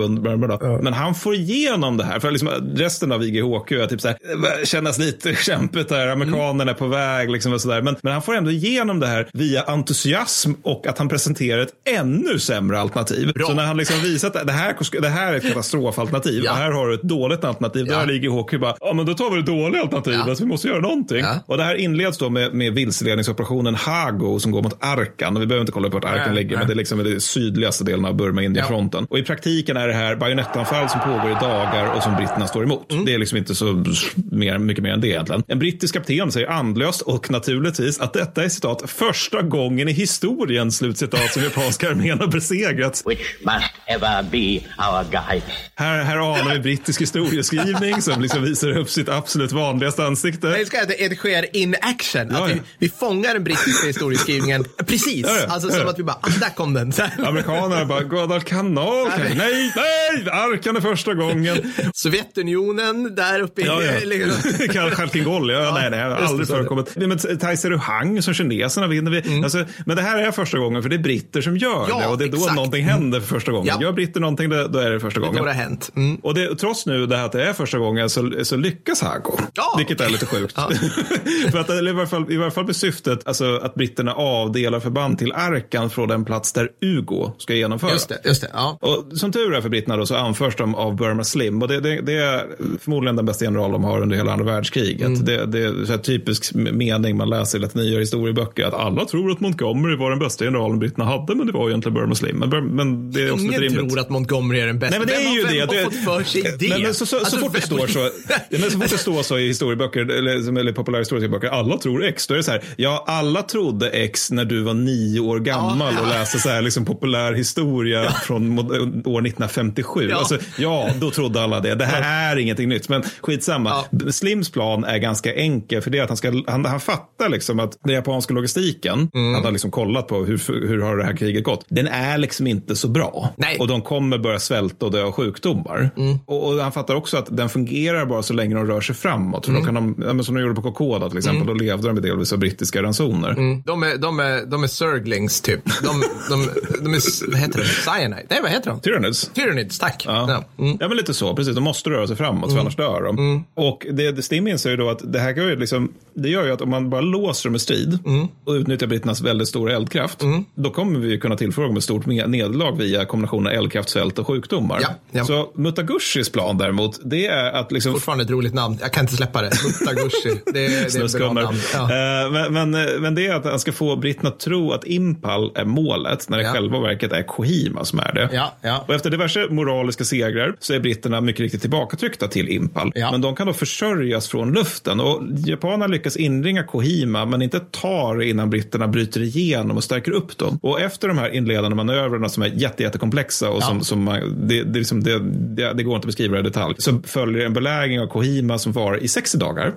då. 0.49 0.81
Men 0.83 0.93
han 0.93 1.15
får 1.15 1.35
igenom 1.35 1.97
det 1.97 2.05
här, 2.05 2.21
för 2.21 2.31
liksom 2.31 2.49
resten 2.77 3.13
av 3.13 3.23
IGHQ 3.25 3.73
är 3.73 3.87
typ 3.87 4.01
så 4.01 4.09
här, 4.09 4.17
eh, 4.33 4.65
kännas 4.65 4.99
lite 4.99 5.35
kämpigt 5.45 5.89
där, 5.89 6.07
amerikanerna 6.09 6.71
är 6.71 6.75
på 6.75 6.87
väg 6.87 7.31
liksom 7.31 7.53
och 7.53 7.61
så 7.61 7.69
där. 7.69 7.83
Men, 7.83 7.97
men 8.03 8.13
han 8.13 8.23
får 8.23 8.37
ändå 8.37 8.51
igenom 8.51 9.01
det 9.01 9.07
här 9.07 9.29
via 9.33 9.63
entusiasm 9.63 10.53
och 10.63 10.87
att 10.87 10.99
han 10.99 11.09
presenterar 11.09 11.63
ett 11.63 11.73
ännu 11.99 12.39
sämre 12.39 12.81
alternativ. 12.81 13.33
Så 13.47 13.55
när 13.55 13.65
han 13.65 13.77
liksom 13.77 14.01
visat 14.03 14.37
att 14.37 14.47
det 14.47 14.53
här, 14.53 15.01
det 15.01 15.09
här 15.09 15.33
är 15.33 15.37
ett 15.37 15.43
katastrofalternativ 15.49 16.43
Ja. 16.45 16.51
och 16.53 16.57
här 16.57 16.71
har 16.71 16.89
du 16.89 16.95
ett 16.95 17.03
dåligt 17.21 17.45
alternativ, 17.45 17.87
då 17.87 17.93
Ja. 17.93 18.03
är 18.03 18.11
IGHQ 18.11 18.61
bara, 18.61 18.75
ja 18.81 18.93
men 18.93 19.07
då 19.07 19.15
tar 19.15 19.31
vi 19.31 19.37
det 19.37 19.43
dåliga 19.53 19.83
alternativet, 19.83 20.41
vi 20.41 20.45
måste 20.47 20.69
göra 20.69 20.81
någonting. 20.81 21.19
Ja. 21.21 21.35
Och 21.47 21.57
det 21.57 21.65
här 21.65 21.75
inleds 21.75 22.19
då 22.19 22.31
med, 22.31 22.55
med 22.55 22.73
vilseledningsoperationen 22.73 23.75
Hago 23.75 24.39
som 24.41 24.53
går 24.53 24.63
mot 24.63 24.85
Arkan. 24.85 25.37
Och 25.37 25.43
vi 25.43 25.47
behöver 25.47 25.61
inte 25.61 25.73
kolla 25.73 25.89
på 25.89 25.95
vart 25.95 26.05
Arkan 26.05 26.23
Nej, 26.27 26.35
ligger, 26.35 26.49
nej. 26.51 26.59
men 26.59 26.67
det 26.67 26.73
är 26.75 26.77
liksom 26.77 26.99
den 26.99 27.21
sydligaste 27.21 27.85
delen 27.85 28.05
av 28.05 28.17
Burma-Indien-fronten. 28.17 29.07
Och 29.11 29.19
i 29.19 29.23
praktiken 29.23 29.77
är 29.77 29.89
det 29.89 29.95
här 29.95 30.17
bajonettanfall 30.17 30.89
som 30.89 31.01
pågår 31.01 31.31
i 31.31 31.35
dagar 31.35 31.97
och 31.97 32.03
som 32.03 32.17
britterna 32.17 32.47
står 32.47 32.63
emot. 32.65 32.93
Mm. 32.93 33.05
Det 33.05 33.15
är 33.15 33.19
liksom 33.19 33.39
inte 33.39 33.55
så 33.55 33.85
mer, 34.31 34.59
mycket 34.59 34.83
mer 34.85 34.91
än 34.93 35.01
det 35.01 35.09
egentligen. 35.09 35.43
En 35.49 35.59
brittisk 35.59 35.95
kapten 35.95 36.33
säger 36.33 36.49
andlöst 36.49 37.01
och 37.01 37.31
naturligtvis 37.31 38.01
att 38.01 38.13
detta 38.13 38.45
är 38.45 38.49
citat 38.49 38.83
första 38.91 39.43
gången 39.43 39.89
i 39.89 39.93
historien 39.93 40.73
slutcitat 40.73 41.33
som 41.33 41.43
japanska 41.43 41.91
armén 41.91 42.19
har 42.21 42.27
besegrats. 42.27 43.03
which 43.07 43.19
must 43.45 43.73
ever 43.87 44.23
be 44.23 44.61
our 44.89 45.05
guide. 45.11 45.43
Här, 45.75 46.03
här 46.03 46.17
anar 46.17 46.55
vi 46.55 46.61
brittisk 46.61 47.01
historieskrivning 47.09 48.03
som 48.03 48.23
liksom 48.23 48.43
visar 48.43 48.79
upp 48.79 48.91
sitt 48.91 49.09
absolut 49.09 49.53
vanligaste 49.53 50.05
ansikte. 50.05 50.47
Jag 50.47 50.61
älskar 50.61 50.83
att 50.83 50.89
det 50.89 51.17
sker 51.17 51.57
in 51.57 51.77
action. 51.81 52.29
Ja, 52.31 52.45
att 52.45 52.51
ja. 52.51 52.57
vi, 52.57 52.61
vi 52.79 52.89
fångar 52.89 53.35
den 53.35 53.45
brittiska 53.45 53.87
historieskrivningen 53.87 54.65
precis. 54.87 55.27
Ja. 55.29 55.47
Alltså 55.49 55.71
som 55.71 55.89
att 55.89 55.99
vi 55.99 56.03
bara, 56.03 56.19
ah, 56.21 56.29
där 56.41 56.55
kom 56.55 56.75
den. 56.75 56.93
Amerikanerna 57.27 57.85
bara, 57.85 58.03
Guadalcanal, 58.03 59.09
nej, 59.19 59.35
nej, 59.37 59.73
nej, 59.77 60.33
Arkan 60.33 60.77
är 60.77 60.81
första 60.81 61.15
gången. 61.15 61.73
Sovjetunionen 61.95 63.15
där 63.15 63.41
uppe. 63.41 63.61
Ja, 63.63 63.83
ja. 63.83 63.93
liksom. 64.05 64.91
Khalkingol, 64.91 65.51
ja, 65.51 65.71
nej, 65.75 65.91
nej, 65.91 66.01
har 66.01 66.11
aldrig 66.11 66.49
förekommit. 66.49 66.97
Men 66.97 67.39
Taiseruhang 67.39 68.23
som 68.23 68.35
kineserna 68.35 68.87
vinner 68.87 69.11
vi. 69.11 69.43
Alltså, 69.43 69.65
men 69.87 69.97
det 69.97 70.03
här 70.03 70.19
är 70.19 70.31
första 70.31 70.59
gången, 70.59 70.83
för 70.83 70.89
det 70.89 70.97
är 70.97 70.99
britter 70.99 71.41
som 71.41 71.57
gör 71.57 71.87
det. 71.87 72.07
Och 72.07 72.19
det 72.19 72.25
är 72.25 72.29
då 72.29 72.37
exakt. 72.37 72.55
någonting 72.55 72.85
händer 72.85 73.21
för 73.21 73.27
första 73.27 73.53
gången. 73.53 73.67
Ja. 73.67 73.83
Gör 73.83 73.93
britter 73.93 74.21
någonting, 74.21 74.51
då, 74.51 74.79
är 74.79 74.91
det 74.91 75.01
första 75.01 75.21
gången. 75.21 75.39
har 75.39 75.47
det 75.47 75.53
hänt. 75.53 75.91
Mm. 75.97 76.17
Och 76.17 76.35
det, 76.35 76.57
trots 76.57 76.87
nu 76.87 76.98
det 77.07 77.17
här 77.17 77.27
att 77.27 77.33
det 77.33 77.45
är 77.45 77.53
första 77.53 77.79
gången 77.79 78.11
så, 78.11 78.33
så 78.43 78.57
lyckas 78.57 79.03
Hago. 79.03 79.39
Ja, 79.55 79.75
vilket 79.79 80.01
är 80.01 80.09
lite 80.09 80.27
sjukt. 80.27 80.55
för 81.53 81.59
att, 81.59 81.71
eller 81.71 81.91
i, 81.91 81.95
varje 81.95 82.09
fall, 82.09 82.33
I 82.33 82.37
varje 82.37 82.51
fall 82.51 82.67
med 82.67 82.77
syftet 82.77 83.29
alltså, 83.29 83.57
att 83.63 83.75
britterna 83.75 84.13
avdelar 84.15 84.81
förband 84.81 85.19
till 85.19 85.33
Arkan 85.33 85.91
från 85.91 86.09
den 86.09 86.25
plats 86.25 86.53
där 86.53 86.69
Ugo 86.83 87.33
ska 87.39 87.55
genomföra. 87.55 87.93
Just 87.93 88.09
det, 88.09 88.21
just 88.25 88.41
det. 88.41 88.51
Ja. 88.53 88.79
Och 88.81 89.19
som 89.19 89.33
tur 89.33 89.55
är 89.55 89.61
för 89.61 89.69
britterna 89.69 89.97
då 89.97 90.07
så 90.07 90.17
anförs 90.17 90.57
de 90.57 90.75
av 90.75 90.97
Burma 90.97 91.25
Slim 91.25 91.63
och 91.63 91.69
det, 91.69 91.81
det, 91.81 92.01
det 92.01 92.17
är 92.17 92.47
förmodligen 92.81 93.17
den 93.17 93.27
bästa 93.27 93.45
general 93.45 93.73
de 93.73 93.85
har 93.85 94.03
under 94.03 94.17
hela 94.17 94.33
andra 94.33 94.45
världskriget. 94.45 95.07
Mm. 95.07 95.25
Det, 95.25 95.47
det 95.47 95.59
är 95.59 95.87
här 95.89 95.99
typisk 95.99 96.55
mening 96.55 97.17
man 97.17 97.31
läser 97.31 97.65
i 97.65 97.69
nyare 97.79 98.01
historieböcker 98.01 98.65
att 98.65 98.75
alla 98.75 99.05
tror 99.05 99.31
att 99.31 99.41
Montgomery 99.41 99.97
var 99.97 100.11
den 100.11 100.19
bästa 100.19 100.45
generalen 100.45 100.79
britterna 100.79 101.05
hade 101.05 101.35
men 101.35 101.47
det 101.47 101.53
var 101.53 101.69
egentligen 101.69 101.95
Burma 101.95 102.15
Slim. 102.15 102.37
Men, 102.37 102.67
men 102.67 103.11
det 103.13 103.23
är 103.23 103.33
också 103.33 103.45
Ingen 103.45 103.89
tror 103.89 103.99
att 103.99 104.11
Montgomery 104.11 104.61
är 104.61 104.67
den 104.67 104.79
bästa. 104.79 104.99
Nej, 104.99 105.07
men 105.07 105.09
det 105.09 105.29
är 105.29 105.35
ju 105.35 105.43
det. 105.43 105.75
Vem 105.75 105.85
har 105.85 105.91
fått 105.91 106.05
för 106.05 106.23
sig 106.25 106.43
det? 106.59 106.88
Men, 106.89 106.95
så, 106.95 107.07
så, 107.07 107.19
Alltså, 107.19 107.37
så 107.37 107.43
fort 107.43 107.53
det 107.55 107.61
står 107.61 107.87
så, 107.87 107.99
ja, 108.29 108.59
men 108.61 108.71
så 108.71 108.79
fort 108.79 108.91
det 108.91 108.99
står 108.99 109.23
så 109.23 109.39
i 109.39 109.47
historieböcker, 109.47 110.01
eller, 110.01 110.59
eller 110.61 110.73
populärhistoriska 110.73 111.29
böcker, 111.29 111.49
alla 111.49 111.79
tror 111.79 112.05
X, 112.05 112.27
då 112.27 112.35
är 112.35 112.39
det 112.39 112.45
så 112.45 112.51
här, 112.51 112.63
ja, 112.77 113.05
alla 113.07 113.43
trodde 113.43 113.91
X 113.91 114.31
när 114.31 114.45
du 114.45 114.63
var 114.63 114.75
nio 114.75 115.21
år 115.21 115.39
gammal 115.41 115.95
Ja, 115.95 116.01
och 116.01 116.07
ja. 116.07 116.11
läste 116.19 116.39
så 116.39 116.49
här, 116.49 116.63
liksom 116.63 116.85
populär 116.85 117.33
historia 117.33 118.11
från 118.11 118.49
mod- 118.49 119.07
år 119.07 119.21
1957. 119.27 120.09
Ja. 120.11 120.17
Alltså, 120.17 120.39
ja, 120.59 120.89
då 121.01 121.11
trodde 121.11 121.43
alla 121.43 121.61
det. 121.61 121.75
Det 121.75 121.85
här 121.85 122.33
är 122.33 122.37
ingenting 122.37 122.69
nytt, 122.69 122.89
men 122.89 123.03
skitsamma. 123.23 123.85
Slims 124.11 124.51
plan 124.51 124.85
är 124.85 124.99
ganska 124.99 125.35
enkel, 125.35 125.83
för 125.83 125.91
det 125.91 125.99
är 125.99 126.03
att 126.03 126.09
han, 126.09 126.17
ska, 126.17 126.43
han, 126.47 126.65
han 126.65 126.81
fattar 126.81 127.29
liksom 127.29 127.61
att 127.61 127.79
den 127.85 127.95
japanska 127.95 128.35
logistiken, 128.35 129.11
Mm. 129.15 129.35
han 129.35 129.45
har 129.45 129.53
liksom 129.53 129.71
kollat 129.71 130.09
på 130.09 130.25
hur, 130.25 130.69
hur 130.69 130.81
har 130.83 130.97
det 130.97 131.05
här 131.05 131.17
kriget 131.17 131.45
gått, 131.45 131.65
den 131.69 131.87
är 131.89 132.19
liksom 132.19 132.47
inte 132.47 132.77
så 132.77 132.89
bra. 132.89 133.29
Nej. 133.37 133.57
Och 133.59 133.69
de 133.69 133.83
kommer 133.83 134.19
börja 134.19 134.39
svälta 134.39 134.87
och 134.87 134.93
dö 134.93 135.03
av 135.03 135.13
sjukdomar. 135.13 135.91
Och, 136.27 136.49
och 136.49 136.55
han 136.63 136.73
fattar 136.79 136.95
också 136.95 137.17
att 137.17 137.37
den 137.37 137.49
fungerar 137.49 138.07
bara 138.07 138.23
så 138.23 138.33
länge 138.33 138.55
de 138.55 138.67
rör 138.67 138.81
sig 138.81 138.95
framåt. 138.95 139.47
För 139.47 139.53
då 139.53 139.61
kan 139.61 139.75
de, 139.75 139.95
ja, 140.07 140.13
men 140.13 140.25
som 140.25 140.35
de 140.35 140.41
gjorde 140.41 140.55
på 140.55 140.63
Kokoda 140.63 141.09
till 141.09 141.19
exempel, 141.19 141.47
då 141.47 141.55
levde 141.55 141.87
de 141.87 141.95
med 141.95 142.03
delvis 142.03 142.33
av 142.33 142.39
brittiska 142.39 142.83
ransoner. 142.83 143.31
Mm. 143.31 143.63
De, 143.67 143.83
är, 143.83 143.97
de, 143.97 144.21
är, 144.21 144.47
de 144.47 144.63
är 144.63 144.67
Zerglings 144.67 145.41
typ. 145.41 145.61
De, 145.65 146.03
de, 146.31 146.49
de 146.85 146.95
är, 146.95 147.31
vad 147.31 147.41
heter 147.41 147.59
det? 147.59 147.65
Cyanide? 147.65 148.27
Nej, 148.31 148.39
vad 148.43 148.51
heter 148.51 148.71
de? 148.71 148.81
Tyranids. 148.81 149.31
Tyrannids, 149.35 149.79
tack. 149.79 150.05
Ja. 150.07 150.45
ja, 150.57 150.89
men 150.89 150.97
lite 150.97 151.15
så. 151.15 151.37
Precis, 151.37 151.55
de 151.55 151.65
måste 151.65 151.91
röra 151.91 152.07
sig 152.07 152.17
framåt 152.17 152.53
för 152.53 152.61
annars 152.61 152.77
dör 152.77 153.03
de. 153.03 153.45
Och 153.55 153.87
det, 153.93 154.13
det 154.13 154.23
Stim 154.23 154.49
inser 154.49 154.71
ju 154.71 154.77
då 154.77 154.91
att 154.91 155.13
det 155.13 155.19
här 155.19 155.35
kan 155.35 155.45
ju 155.45 155.57
liksom, 155.57 155.93
det 156.15 156.29
gör 156.29 156.47
ju 156.47 156.53
att 156.53 156.61
om 156.61 156.71
man 156.71 156.91
bara 156.91 157.01
låser 157.01 157.49
dem 157.49 157.57
i 157.57 157.59
strid 157.59 157.99
och 158.45 158.53
utnyttjar 158.53 158.87
britternas 158.87 159.21
väldigt 159.21 159.49
stora 159.49 159.77
eldkraft, 159.77 160.25
då 160.55 160.71
kommer 160.71 161.01
vi 161.01 161.19
kunna 161.19 161.37
tillföra 161.37 161.67
dem 161.67 161.77
ett 161.77 161.85
stort 161.85 162.07
nederlag 162.07 162.73
via 162.73 163.05
kombinationen 163.05 163.53
eldkraft, 163.53 163.89
svält 163.89 164.19
och 164.19 164.27
sjukdomar. 164.27 164.79
Ja, 164.83 164.89
ja. 165.11 165.25
Så 165.25 165.51
Mutagushis 165.55 166.31
plan 166.31 166.59
däremot, 166.69 167.01
det 167.05 167.27
är 167.27 167.53
att 167.53 167.73
liksom 167.73 167.93
Fortfarande 167.93 168.25
ett 168.25 168.31
roligt 168.31 168.55
namn. 168.55 168.79
Jag 168.81 168.93
kan 168.93 169.05
inte 169.05 169.17
släppa 169.17 169.43
det. 169.43 169.51
Mutagushi. 169.65 170.41
Det, 170.47 170.53
det 170.53 170.67
är 170.99 171.05
ett 171.05 171.13
bra 171.19 171.33
namn. 171.33 171.57
Ja. 171.75 171.83
Eh, 171.83 172.31
Men, 172.33 172.53
men, 172.71 172.71
men 173.03 173.15
det 173.15 173.27
är 173.27 173.35
att 173.35 173.45
han 173.45 173.59
ska 173.59 173.73
få 173.73 173.97
britterna 173.97 174.29
att 174.29 174.41
tro 174.41 174.73
att 174.73 174.87
Impal 174.87 175.53
är 175.55 175.65
målet 175.65 176.29
när 176.29 176.39
det 176.39 176.45
Ja. 176.45 176.53
själva 176.53 176.81
verket 176.81 177.13
är 177.13 177.23
Kohima 177.23 177.85
som 177.85 177.99
är 177.99 178.13
det. 178.15 178.29
Ja, 178.33 178.57
ja. 178.63 178.85
Och 178.89 178.95
efter 178.95 179.11
diverse 179.11 179.47
moraliska 179.51 180.05
segrar 180.05 180.55
så 180.61 180.75
är 180.75 180.81
britterna 180.81 181.21
mycket 181.21 181.41
riktigt 181.41 181.61
tillbakatryckta 181.61 182.29
till 182.29 182.49
Impal. 182.49 182.93
Ja. 182.95 183.11
Men 183.11 183.21
de 183.21 183.35
kan 183.37 183.47
då 183.47 183.53
försörjas 183.53 184.29
från 184.29 184.53
luften. 184.53 185.01
Och 185.01 185.23
japanerna 185.47 185.87
lyckas 185.87 186.17
inringa 186.17 186.63
Kohima 186.65 187.25
men 187.27 187.43
inte 187.43 187.61
tar 187.61 188.17
det 188.17 188.29
innan 188.29 188.51
britterna 188.51 188.89
bryter 188.89 189.21
igenom 189.21 189.77
och 189.77 189.85
stärker 189.85 190.13
upp 190.13 190.39
dem. 190.39 190.59
Och 190.63 190.81
efter 190.81 191.09
de 191.09 191.19
här 191.19 191.29
inledande 191.35 191.77
manövrarna 191.77 192.29
som 192.29 192.43
är 192.43 192.47
jätte, 192.49 192.83
jättekomplexa 192.83 193.51
och 193.51 193.63
som, 193.63 193.85
som 193.85 194.03
man, 194.05 194.49
det, 194.49 194.63
det, 194.63 194.79
liksom, 194.79 195.03
det, 195.03 195.19
det, 195.57 195.73
det 195.73 195.83
går 195.83 195.95
inte 195.95 196.05
att 196.05 196.07
beskriva 196.07 196.39
i 196.39 196.43
detalj. 196.49 196.75
Så 196.79 197.01
följer 197.05 197.47
en 197.47 197.53
belägring 197.53 198.01
av 198.01 198.07
Kohima 198.07 198.59
som 198.59 198.73
var 198.73 198.97
i 198.97 199.09
60 199.09 199.39
dagar. 199.39 199.75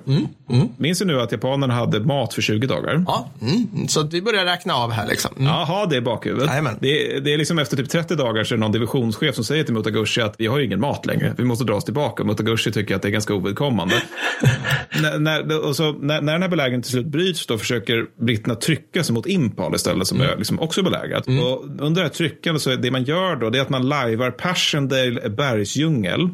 Minns 0.78 1.00
du 1.00 1.06
nu 1.06 1.22
att 1.22 1.32
japanerna 1.32 1.74
hade 1.74 2.00
mat 2.00 2.34
för 2.34 2.42
20 2.42 2.68
dagar? 2.68 3.04
Ja, 3.08 3.30
mm. 3.42 3.88
Så 3.88 4.00
att 4.00 4.14
vi 4.14 4.22
börjar 4.22 4.46
räkna 4.46 4.74
av 4.74 4.92
här 4.92 5.08
liksom. 5.08 5.32
Mm. 5.36 5.48
Jaha, 5.48 5.86
det 5.86 5.98
är 5.98 6.02
bakhuvudet. 6.02 6.48
Jajamän. 6.50 6.78
Det, 6.82 7.16
är- 7.16 7.20
det 7.22 7.34
är 7.34 7.38
liksom 7.38 7.60
efter 7.60 7.78
typ 7.78 7.90
30 7.90 8.16
dagar 8.16 8.44
så 8.44 8.54
är 8.54 8.58
det 8.58 8.62
någon 8.62 8.72
divisionschef 8.72 9.36
som 9.36 9.44
säger 9.44 9.64
till 9.64 9.74
Mutagushi 9.74 10.22
att 10.22 10.36
vi 10.38 10.48
har 10.48 10.58
ju 10.60 10.66
ingen 10.66 10.80
mat 10.80 11.06
längre. 11.06 11.34
Vi 11.38 11.44
måste 11.44 11.66
dra 11.66 11.74
oss 11.76 11.86
tillbaka. 11.86 12.24
Mutagushi 12.24 12.72
tycker 12.72 12.96
att 12.96 13.02
det 13.02 13.08
är 13.08 13.12
ganska 13.12 13.34
ovidkommande. 13.34 13.96
när, 15.02 15.20
när, 15.20 15.66
och 15.68 15.76
så, 15.76 15.92
när, 15.92 16.22
när 16.22 16.34
den 16.34 16.42
här 16.42 16.50
belägringen 16.50 16.82
till 16.82 16.92
slut 16.92 17.06
bryts 17.06 17.46
då 17.48 17.58
försöker 17.58 18.06
britterna 18.26 18.56
trycka 18.56 19.04
sig 19.04 19.14
mot 19.14 19.26
Impal 19.28 19.76
istället 19.76 20.08
som 20.08 20.22
är 20.22 20.38
liksom 20.38 20.60
också 20.60 20.84
belägrat. 20.84 21.28
Och 21.28 21.64
under 21.80 22.02
det 22.02 22.08
här 22.08 22.10
tryckandet 22.10 22.62
så 22.62 22.70
är 22.72 22.78
det 22.78 22.92
man 22.92 23.04
gör 23.04 23.36
då 23.36 23.50
det 23.50 23.58
är 23.58 23.62
att 23.62 23.70
man 23.70 23.90
lajvar 23.90 24.32
Passchendaele 24.32 25.30
bergsdjungel 25.30 26.30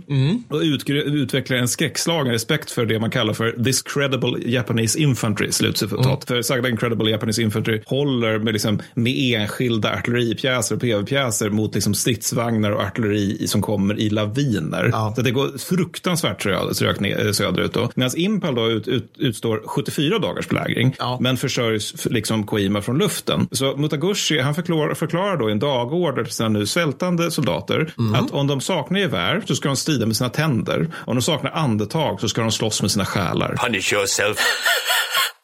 och 0.50 0.62
utgr- 0.62 1.04
utvecklar 1.04 1.58
en 1.58 1.68
skräckslagen 1.68 2.32
respekt 2.34 2.72
för 2.72 2.86
det 2.86 3.00
man 3.00 3.12
kallar 3.12 3.34
för 3.34 3.64
this 3.64 3.82
credible 3.82 4.50
Japanese 4.52 5.00
infantry. 5.00 5.52
Slutcitat. 5.52 6.26
För 6.28 6.42
sagda 6.42 6.70
incredible 6.70 7.12
Japanese 7.12 7.42
infantry 7.42 7.82
håller 7.86 8.40
med, 8.40 8.54
liksom, 8.54 8.80
med 8.94 9.14
enskilda 9.18 9.94
artilleripjäser 9.94 10.76
och 10.76 10.82
PV-pjäser 10.82 11.50
mot 11.50 11.74
liksom, 11.74 11.94
stridsvagnar 11.94 12.72
och 12.72 12.82
artilleri 12.82 13.48
som 13.48 13.62
kommer 13.62 14.00
i 14.00 14.10
laviner. 14.10 14.90
Så 15.16 15.22
det 15.22 15.32
går 15.32 15.58
fruktansvärt 15.58 16.44
trögt 16.78 17.00
ner- 17.00 17.32
söderut. 17.34 17.74
Då. 17.74 17.90
Medan 17.96 18.12
Impal 18.18 18.56
då 18.56 18.70
ut, 18.72 18.88
ut, 18.88 19.12
utstår 19.18 19.62
74 19.68 20.20
dagars 20.20 20.48
belägring 20.50 20.96
men 21.20 21.38
försörjs 21.38 22.06
liksom 22.06 22.44
Koima 22.46 22.82
från 22.82 22.98
luften. 22.98 23.48
Så 23.52 23.78
Mutagushi 23.78 24.40
han 24.40 24.56
förklarar, 24.56 24.94
förklarar 24.94 25.38
då 25.38 25.50
i 25.50 25.52
en 25.52 25.60
dagorder 25.60 26.24
till 26.24 26.34
sina 26.34 26.50
nu 26.50 26.66
svältande 26.66 27.32
soldater 27.32 27.94
att 28.16 28.32
om 28.32 28.48
de 28.48 28.62
saknar 28.62 29.00
gevär 29.00 29.44
så 29.48 29.56
ska 29.56 29.68
de 29.70 29.76
strida 29.76 30.06
med 30.06 30.16
sina 30.18 30.30
tänder. 30.30 30.88
Om 31.06 31.16
de 31.16 31.22
saknar 31.22 31.52
andetag 31.52 32.22
så 32.22 32.30
ska 32.30 32.42
de 32.42 32.52
slåss 32.52 32.82
med 32.82 32.92
sina 32.92 33.06
själar. 33.06 33.56
Punish 33.56 33.94
yourself. 33.94 34.38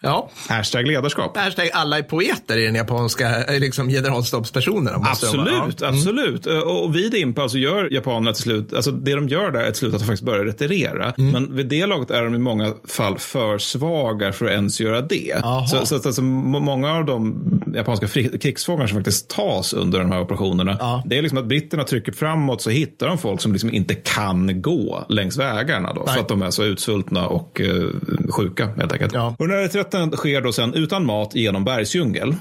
Ja. 0.06 0.30
Hashtag 0.50 0.88
ledarskap. 0.88 1.38
Hashtag 1.38 1.69
alla 1.74 1.98
är 1.98 2.03
poeter 2.03 2.58
i 2.58 2.66
den 2.66 2.76
japanska 2.76 3.44
eh, 3.44 3.60
liksom, 3.60 3.90
generalstabspersonerna. 3.90 4.98
Absolut, 5.10 5.82
Ja. 5.82 5.88
absolut. 5.88 6.48
Eh, 6.48 6.58
Och 6.60 6.96
vid 6.96 7.14
Impal 7.16 7.50
så 7.50 7.58
gör 7.58 7.94
japanerna 7.94 8.34
till 8.34 8.44
slut, 8.44 8.74
alltså 8.74 8.92
det 8.92 9.16
de 9.16 9.28
gör 9.30 9.52
där 9.52 9.60
är 9.60 9.66
till 9.66 9.76
slut 9.80 9.94
att 9.94 10.00
de 10.00 10.06
faktiskt 10.06 10.24
börjar 10.24 10.46
retirera. 10.46 11.14
Mm. 11.18 11.32
Men 11.32 11.56
vid 11.56 11.68
det 11.68 11.86
laget 11.86 12.12
är 12.12 12.24
de 12.24 12.36
i 12.36 12.40
många 12.40 12.74
fall 12.88 13.18
för 13.18 13.58
svaga 13.58 14.32
för 14.32 14.46
att 14.46 14.52
ens 14.52 14.80
göra 14.82 15.02
det. 15.02 15.42
Så, 15.72 15.86
så 15.86 15.96
att 15.96 16.06
alltså, 16.06 16.22
må- 16.22 16.60
många 16.60 16.94
av 16.94 17.06
de 17.06 17.44
japanska 17.76 18.08
krigsfångar 18.42 18.88
som 18.88 18.98
faktiskt 18.98 19.30
tas 19.30 19.74
under 19.74 20.00
de 20.00 20.12
här 20.12 20.22
operationerna, 20.22 21.02
det 21.06 21.18
är 21.18 21.22
liksom 21.22 21.38
att 21.38 21.46
britterna 21.46 21.84
trycker 21.84 22.12
framåt 22.12 22.62
så 22.62 22.69
hittar 22.69 23.08
de 23.08 23.18
folk 23.18 23.42
som 23.42 23.52
liksom 23.52 23.74
inte 23.74 23.96
kan 23.96 24.62
gå 24.62 25.06
längs 25.10 25.38
vägarna 25.38 25.94
då, 25.94 26.08
för 26.08 26.19
att 26.19 26.28
de 26.28 26.42
är 26.42 26.50
så 26.52 26.64
utsvultna 26.64 27.28
och 27.28 27.62
eh, 27.62 27.84
sjuka 28.30 28.66
helt 28.78 28.92
enkelt. 28.94 29.14
Och 29.40 29.48
den 29.48 29.58
här 29.58 29.68
reträtten 29.93 30.17
sker 30.17 30.42
då 30.42 30.51
sen 30.51 30.74
utan 30.74 31.06
mat 31.06 31.35
genom 31.35 31.63
bergsdjungel. 31.63 32.35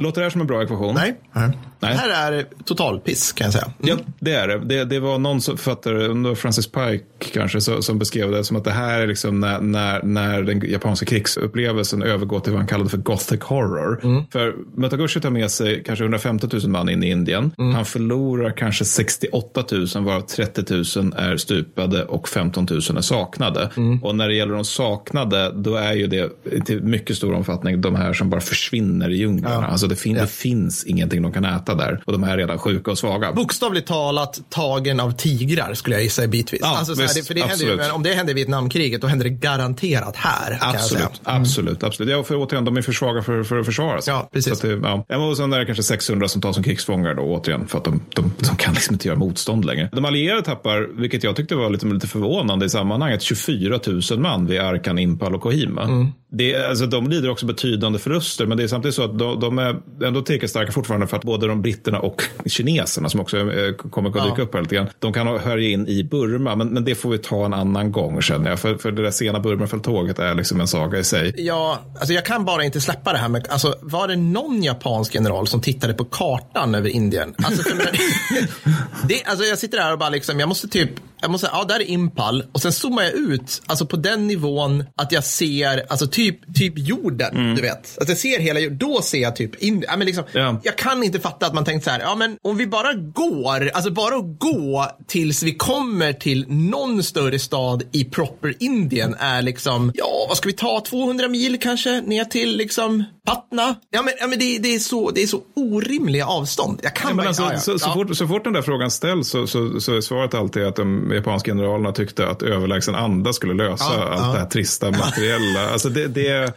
Låter 0.00 0.20
det 0.20 0.24
här 0.24 0.30
som 0.30 0.40
en 0.40 0.46
bra 0.46 0.62
ekvation? 0.62 0.94
Nej. 0.94 1.20
Nej. 1.32 1.58
Det 1.80 1.86
här 1.86 2.32
är 2.32 2.46
totalpiss 2.64 3.32
kan 3.32 3.44
jag 3.44 3.52
säga. 3.52 3.70
Ja, 3.82 3.96
det 4.20 4.32
är 4.34 4.48
det. 4.48 4.58
det. 4.58 4.84
Det 4.84 5.00
var 5.00 5.18
någon 5.18 5.40
som 5.40 5.56
författare, 5.56 6.34
Francis 6.34 6.66
Pike 6.66 7.04
kanske, 7.32 7.60
så, 7.60 7.82
som 7.82 7.98
beskrev 7.98 8.30
det 8.30 8.44
som 8.44 8.56
att 8.56 8.64
det 8.64 8.70
här 8.70 9.00
är 9.00 9.06
liksom 9.06 9.40
när, 9.40 9.60
när, 9.60 10.02
när 10.02 10.42
den 10.42 10.60
japanska 10.70 11.06
krigsupplevelsen 11.06 12.02
övergår 12.02 12.40
till 12.40 12.52
vad 12.52 12.60
han 12.60 12.68
kallade 12.68 12.90
för 12.90 12.98
gothic 12.98 13.40
horror. 13.42 14.24
För 14.32 14.54
Mutagushi 14.76 15.20
tar 15.20 15.30
med 15.30 15.50
sig 15.50 15.82
kanske 15.86 16.04
150 16.04 16.46
000 16.52 16.68
man 16.68 16.88
in 16.88 17.02
i 17.02 17.10
Indien. 17.10 17.50
Han 17.74 17.84
förlorar 17.84 18.50
kanske 18.56 18.84
68 18.84 19.64
000 19.72 19.86
varav 20.04 20.20
30 20.20 20.74
000 21.00 21.14
är 21.16 21.36
stupade 21.36 22.04
och 22.04 22.28
15 22.28 22.66
000 22.70 22.78
är 22.78 23.00
saknade. 23.00 23.70
Och 24.02 24.16
när 24.16 24.28
det 24.28 24.34
gäller 24.34 24.54
de 24.54 24.64
saknade, 24.64 25.52
då 25.54 25.76
är 25.76 25.92
ju 25.92 26.06
det 26.06 26.30
till 26.64 26.82
mycket 26.82 27.16
stor 27.16 27.34
omfattning 27.34 27.80
de 27.80 27.94
här 27.94 28.12
som 28.12 28.30
bara 28.30 28.40
försvinner 28.40 29.10
i 29.10 29.16
djunglerna. 29.16 29.54
Ja. 29.54 29.64
Alltså 29.66 29.86
det, 29.86 29.96
fin- 29.96 30.14
det 30.16 30.26
finns 30.26 30.84
ingenting 30.84 31.22
de 31.22 31.32
kan 31.32 31.44
äta 31.44 31.63
där. 31.66 32.02
Och 32.06 32.12
de 32.12 32.22
här 32.22 32.32
är 32.32 32.36
redan 32.36 32.58
sjuka 32.58 32.90
och 32.90 32.98
svaga. 32.98 33.32
Bokstavligt 33.32 33.88
talat 33.88 34.40
tagen 34.50 35.00
av 35.00 35.12
tigrar 35.12 35.74
skulle 35.74 35.96
jag 35.96 36.02
gissa 36.02 36.26
bitvis. 36.26 36.60
Ja, 36.62 36.78
alltså, 36.78 36.94
så 36.94 37.00
här, 37.00 37.08
visst, 37.08 37.16
det, 37.16 37.26
för 37.26 37.34
det 37.34 37.40
händer 37.40 37.66
ju, 37.66 37.72
absolut. 37.72 37.92
om 37.92 38.02
det 38.02 38.14
händer 38.14 38.32
i 38.32 38.34
Vietnamkriget 38.34 39.00
då 39.00 39.06
händer 39.06 39.24
det 39.24 39.30
garanterat 39.30 40.16
här. 40.16 40.58
Absolut, 40.60 41.20
absolut, 41.24 41.82
absolut. 41.82 42.12
Ja, 42.12 42.22
för 42.22 42.36
återigen, 42.36 42.64
de 42.64 42.76
är 42.76 42.82
för 42.82 42.92
svaga 42.92 43.22
för, 43.22 43.42
för 43.42 43.58
att 43.58 43.66
försvara 43.66 44.00
sig. 44.00 44.14
Ja, 44.14 44.28
precis. 44.32 44.58
Så 44.58 44.66
att 44.66 44.82
det. 44.82 45.04
Ja, 45.08 45.16
Och 45.16 45.36
sen 45.36 45.52
är 45.52 45.58
det 45.58 45.66
kanske 45.66 45.82
600 45.82 46.28
som 46.28 46.42
tas 46.42 46.54
som 46.54 46.64
krigsfångar 46.64 47.14
då, 47.14 47.22
återigen, 47.22 47.66
för 47.66 47.78
att 47.78 47.84
de, 47.84 48.00
de, 48.14 48.32
de 48.38 48.56
kan 48.56 48.74
liksom 48.74 48.94
inte 48.94 49.08
göra 49.08 49.18
motstånd 49.18 49.64
längre. 49.64 49.88
De 49.92 50.04
allierade 50.04 50.42
tappar, 50.42 51.00
vilket 51.00 51.24
jag 51.24 51.36
tyckte 51.36 51.54
var 51.54 51.70
lite, 51.70 51.86
lite 51.86 52.06
förvånande 52.06 52.66
i 52.66 52.68
sammanhanget, 52.68 53.22
24 53.22 53.80
000 54.10 54.18
man 54.18 54.46
vid 54.46 54.60
Arkan, 54.60 54.98
Impal 54.98 55.34
och 55.34 55.42
Kohima. 55.42 55.82
Mm. 55.82 56.12
Det, 56.36 56.56
alltså, 56.64 56.86
de 56.86 57.08
lider 57.10 57.30
också 57.30 57.46
betydande 57.46 57.98
förluster, 57.98 58.46
men 58.46 58.56
det 58.58 58.64
är 58.64 58.68
samtidigt 58.68 58.94
så 58.94 59.02
att 59.02 59.18
de, 59.18 59.40
de 59.40 59.58
är 59.58 59.76
ändå 60.04 60.22
tillräckligt 60.22 60.50
starka 60.50 60.72
fortfarande 60.72 61.06
för 61.06 61.16
att 61.16 61.22
både 61.24 61.46
de 61.46 61.62
britterna 61.62 61.98
och 62.00 62.22
kineserna, 62.46 63.08
som 63.08 63.20
också 63.20 63.36
eh, 63.38 63.74
kommer 63.74 64.08
att 64.08 64.14
dyka 64.14 64.34
Ja. 64.38 64.42
upp 64.42 64.54
här 64.54 64.62
lite 64.62 64.74
grann, 64.74 64.88
de 64.98 65.12
kan 65.12 65.26
höra 65.26 65.60
in 65.60 65.88
i 65.88 66.04
Burma, 66.04 66.56
men, 66.56 66.68
men 66.68 66.84
det 66.84 66.94
får 66.94 67.10
vi 67.10 67.18
ta 67.18 67.44
en 67.44 67.54
annan 67.54 67.92
gång 67.92 68.22
känner 68.22 68.50
jag. 68.50 68.60
För, 68.60 68.76
för 68.76 68.92
det 68.92 69.02
där 69.02 69.10
sena 69.10 69.40
Burmafälttåget 69.40 70.18
är 70.18 70.34
liksom 70.34 70.60
en 70.60 70.68
saga 70.68 70.98
i 70.98 71.04
sig. 71.04 71.34
Ja, 71.36 71.78
alltså 71.98 72.12
jag 72.12 72.24
kan 72.24 72.44
bara 72.44 72.64
inte 72.64 72.80
släppa 72.80 73.12
det 73.12 73.18
här 73.18 73.28
med, 73.28 73.46
alltså 73.50 73.74
var 73.80 74.08
det 74.08 74.16
någon 74.16 74.62
japansk 74.62 75.14
general 75.14 75.46
som 75.46 75.60
tittade 75.60 75.94
på 75.94 76.04
kartan 76.04 76.74
över 76.74 76.88
Indien? 76.88 77.34
Alltså, 77.44 77.62
det, 79.08 79.24
alltså 79.24 79.44
jag 79.44 79.58
sitter 79.58 79.78
där 79.78 79.92
och 79.92 79.98
bara 79.98 80.10
liksom, 80.10 80.40
jag 80.40 80.48
måste 80.48 80.68
typ, 80.68 80.90
jag 81.24 81.30
måste, 81.30 81.50
ja 81.52 81.64
där 81.64 81.80
är 81.80 81.90
Impal 81.90 82.44
och 82.52 82.62
sen 82.62 82.72
zoomar 82.72 83.02
jag 83.02 83.12
ut, 83.12 83.62
alltså 83.66 83.86
på 83.86 83.96
den 83.96 84.26
nivån 84.26 84.84
att 84.96 85.12
jag 85.12 85.24
ser, 85.24 85.86
alltså 85.88 86.06
typ, 86.06 86.54
typ 86.54 86.72
jorden, 86.76 87.54
du 87.54 87.62
vet. 87.62 87.98
Att 88.00 88.08
jag 88.08 88.18
ser 88.18 88.40
hela 88.40 88.60
jorden, 88.60 88.78
då 88.78 89.02
ser 89.02 89.18
jag 89.18 89.36
typ 89.36 89.62
Indien. 89.62 89.90
Ja, 89.90 89.96
men 89.96 90.06
liksom, 90.06 90.24
Jag 90.62 90.78
kan 90.78 91.02
inte 91.02 91.20
fatta 91.20 91.46
att 91.46 91.54
man 91.54 91.64
tänkt 91.64 91.84
så 91.84 91.90
här, 91.90 92.00
ja 92.00 92.14
men 92.14 92.36
om 92.42 92.56
vi 92.56 92.66
bara 92.66 92.92
går, 92.92 93.70
alltså 93.74 93.90
bara 93.90 94.16
att 94.16 94.38
gå 94.38 94.86
tills 95.06 95.42
vi 95.42 95.54
kommer 95.54 96.12
till 96.12 96.44
någon 96.48 97.02
större 97.02 97.38
stad 97.38 97.82
i 97.92 98.04
proper 98.04 98.54
Indien 98.60 99.14
är 99.18 99.42
liksom, 99.42 99.92
ja 99.94 100.26
vad 100.28 100.36
ska 100.36 100.48
vi 100.48 100.52
ta, 100.52 100.80
200 100.80 101.28
mil 101.28 101.60
kanske 101.60 102.00
ner 102.00 102.24
till 102.24 102.56
liksom 102.56 103.04
Patna? 103.26 103.74
Ja 103.90 104.02
men, 104.02 104.14
ja, 104.20 104.26
men 104.26 104.38
det, 104.38 104.58
det, 104.58 104.74
är 104.74 104.78
så, 104.78 105.10
det 105.10 105.22
är 105.22 105.26
så 105.26 105.40
orimliga 105.56 106.26
avstånd. 106.26 106.80
Jag 106.82 106.96
kan 106.96 107.08
Ja, 107.08 107.14
men 107.14 107.26
alltså, 107.26 107.42
ja, 107.42 107.52
ja. 107.52 107.58
så, 107.58 107.78
så, 107.78 107.88
Ja. 107.88 107.94
fort, 107.94 108.16
så 108.16 108.28
fort 108.28 108.44
den 108.44 108.52
där 108.52 108.62
frågan 108.62 108.90
ställs 108.90 109.28
så, 109.28 109.46
så, 109.46 109.80
så 109.80 109.96
är 109.96 110.00
svaret 110.00 110.34
alltid 110.34 110.62
att 110.64 110.76
de 110.76 111.10
japanska 111.14 111.50
generalerna 111.50 111.92
tyckte 111.92 112.28
att 112.28 112.42
överlägsen 112.42 112.94
anda 112.94 113.32
skulle 113.32 113.54
lösa 113.54 113.84
Ja, 113.84 114.08
allt 114.08 114.20
ja. 114.26 114.32
det 114.32 114.38
här 114.38 114.46
trista 114.46 114.90
materiella. 114.90 115.70
Alltså 115.72 115.88
det, 115.88 116.06
det, 116.08 116.52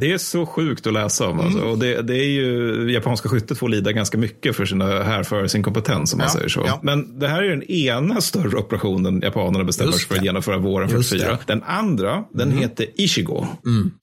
det 0.00 0.12
är 0.12 0.18
så 0.18 0.46
sjukt 0.46 0.86
att 0.86 0.92
läsa 0.92 1.28
om. 1.28 1.40
Alltså. 1.40 1.58
Mm. 1.58 1.70
Och 1.70 1.78
det, 1.78 2.02
det 2.02 2.16
är 2.16 2.28
ju, 2.28 2.90
japanska 2.92 3.28
skyttet 3.28 3.58
får 3.58 3.68
lida 3.68 3.92
ganska 3.92 4.18
mycket 4.18 4.56
för 4.56 4.66
sina 4.66 4.84
härförares 5.02 5.54
inkompetens 5.54 6.12
om 6.12 6.18
man 6.18 6.26
Ja, 6.26 6.32
säger 6.34 6.48
så. 6.48 6.62
ja. 6.66 6.80
Men 6.82 7.18
det 7.18 7.28
här 7.28 7.42
är 7.42 7.48
den 7.50 7.62
ena 7.62 8.20
större 8.20 8.56
operationen 8.56 9.20
japanerna 9.20 9.64
bestämmer 9.64 9.92
sig 9.92 10.06
för 10.08 10.16
att 10.16 10.24
genomföra 10.24 10.58
våren 10.58 10.90
Just 10.90 11.08
44. 11.10 11.30
det. 11.30 11.38
Den 11.46 11.62
andra, 11.62 12.24
den 12.32 12.48
Mm. 12.48 12.58
heter 12.62 12.86
Ishigo. 12.96 13.46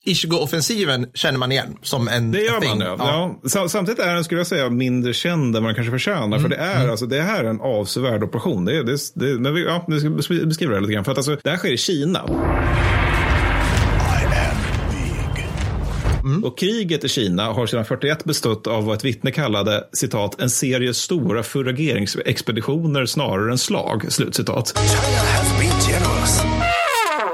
Ishigo-offensiven 0.04 1.06
känner 1.14 1.38
man 1.38 1.52
igen. 1.52 1.76
Som 1.92 2.08
en 2.08 2.30
Det 2.32 2.40
gör 2.40 2.60
thing. 2.60 2.78
man, 2.78 2.80
ja. 2.80 2.96
ja. 3.42 3.48
Sam- 3.48 3.68
Samtidigt 3.68 4.00
är 4.00 4.14
den, 4.14 4.24
skulle 4.24 4.40
jag 4.40 4.46
säga, 4.46 4.70
mindre 4.70 5.12
känd 5.12 5.56
än 5.56 5.62
man 5.62 5.74
kanske 5.74 5.90
förtjänar. 5.90 6.38
För 6.38 6.48
det 6.48 6.56
är, 6.56 6.88
alltså, 6.88 7.06
det 7.06 7.22
här 7.22 7.44
är 7.44 7.48
en 7.50 7.60
avsevärd 7.60 8.22
operation. 8.22 8.64
Det, 8.64 8.76
är- 8.76 8.82
det, 8.84 8.96
det, 9.14 9.40
men 9.40 9.54
vi, 9.54 9.64
ja, 9.64 9.84
vi 9.88 10.00
ska 10.00 10.08
beskri- 10.08 10.46
beskriva 10.46 10.74
det 10.74 10.80
lite 10.80 10.92
grann. 10.92 11.04
För 11.04 11.12
att 11.12 11.18
alltså, 11.18 11.36
det 11.44 11.50
här 11.50 11.56
sker 11.56 11.72
i 11.72 11.76
Kina. 11.78 12.20
Och 16.44 16.58
kriget 16.58 17.04
i 17.04 17.08
Kina 17.08 17.44
har 17.52 17.66
sedan 17.66 17.84
41 17.84 18.24
bestått 18.24 18.66
av 18.66 18.84
vad 18.84 18.96
ett 18.96 19.04
vittne 19.04 19.30
kallade 19.30 19.84
citat, 19.92 20.40
en 20.40 20.50
serie 20.50 20.94
stora 20.94 21.42
furageringsexpeditioner 21.42 23.06
snarare 23.06 23.50
än 23.52 23.58
slag. 23.58 24.04
Slutcitat. 24.08 24.74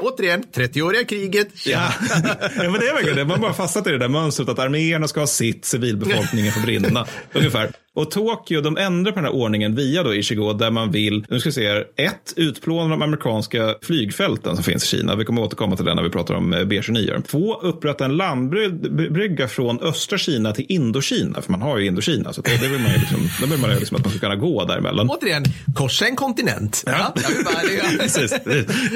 Återigen, 0.09 0.43
30-åriga 0.55 1.05
kriget. 1.05 1.49
Ja. 1.67 1.93
ja, 2.57 2.63
men 2.63 2.73
det 2.73 2.89
är 2.89 2.95
verkligen 2.95 3.17
det. 3.17 3.25
Man 3.25 3.41
bara 3.41 3.55
fastnat 3.55 3.87
i 3.87 3.91
det 3.91 3.99
där 3.99 4.09
mönstret 4.09 4.49
att 4.49 4.59
arméerna 4.59 5.09
ska 5.09 5.21
ha 5.21 5.27
sitt, 5.27 5.65
civilbefolkningen 5.65 6.53
får 6.53 6.61
brinna. 6.61 7.07
Ungefär. 7.33 7.71
Och 7.99 8.11
Tokyo, 8.11 8.61
de 8.61 8.77
ändrar 8.77 9.13
på 9.13 9.17
den 9.21 9.25
här 9.25 9.35
ordningen 9.35 9.75
via 9.77 10.03
då 10.03 10.15
Ichigo 10.15 10.53
där 10.53 10.71
man 10.71 10.91
vill, 10.91 11.27
nu 11.31 11.41
ska 11.41 11.49
vi 11.49 11.53
se 11.53 11.69
här, 11.69 11.85
ett, 11.97 12.33
utplåna 12.37 12.89
de 12.91 13.03
amerikanska 13.03 13.75
flygfälten 13.83 14.55
som 14.55 14.65
finns 14.65 14.85
i 14.85 14.97
Kina. 14.97 15.17
Vi 15.17 15.25
kommer 15.25 15.43
återkomma 15.43 15.77
till 15.77 15.85
det 15.85 15.95
när 15.95 16.03
vi 16.03 16.11
pratar 16.11 16.35
om 16.35 16.53
eh, 16.55 16.65
B-29. 16.65 17.23
Två, 17.23 17.55
upprätta 17.55 18.05
en 18.05 18.17
landbrygga 18.17 19.49
från 19.49 19.81
östra 19.83 20.19
Kina 20.19 20.53
till 20.53 20.67
Indokina, 20.69 21.43
för 21.43 21.51
man 21.53 21.63
har 21.63 21.79
ju 21.79 21.87
Indokina. 21.87 22.33
Så 22.33 22.41
det, 22.41 22.51
det 22.61 22.69
vill 22.69 22.81
man 22.81 22.93
ju 22.93 22.99
liksom, 22.99 23.29
det 23.41 23.47
vill 23.47 23.59
man 23.61 23.71
ju 23.71 23.79
liksom 23.79 23.97
att 23.97 24.03
man 24.05 24.11
ska 24.11 24.21
kunna 24.21 24.37
gå 24.37 24.65
däremellan. 24.65 25.11
Återigen, 25.11 25.45
korsa 25.75 26.07
en 26.07 26.17
kontinent. 26.17 26.83
Ja. 26.87 27.15
vill 27.29 27.45
bara- 27.45 27.99
Precis, 27.99 28.35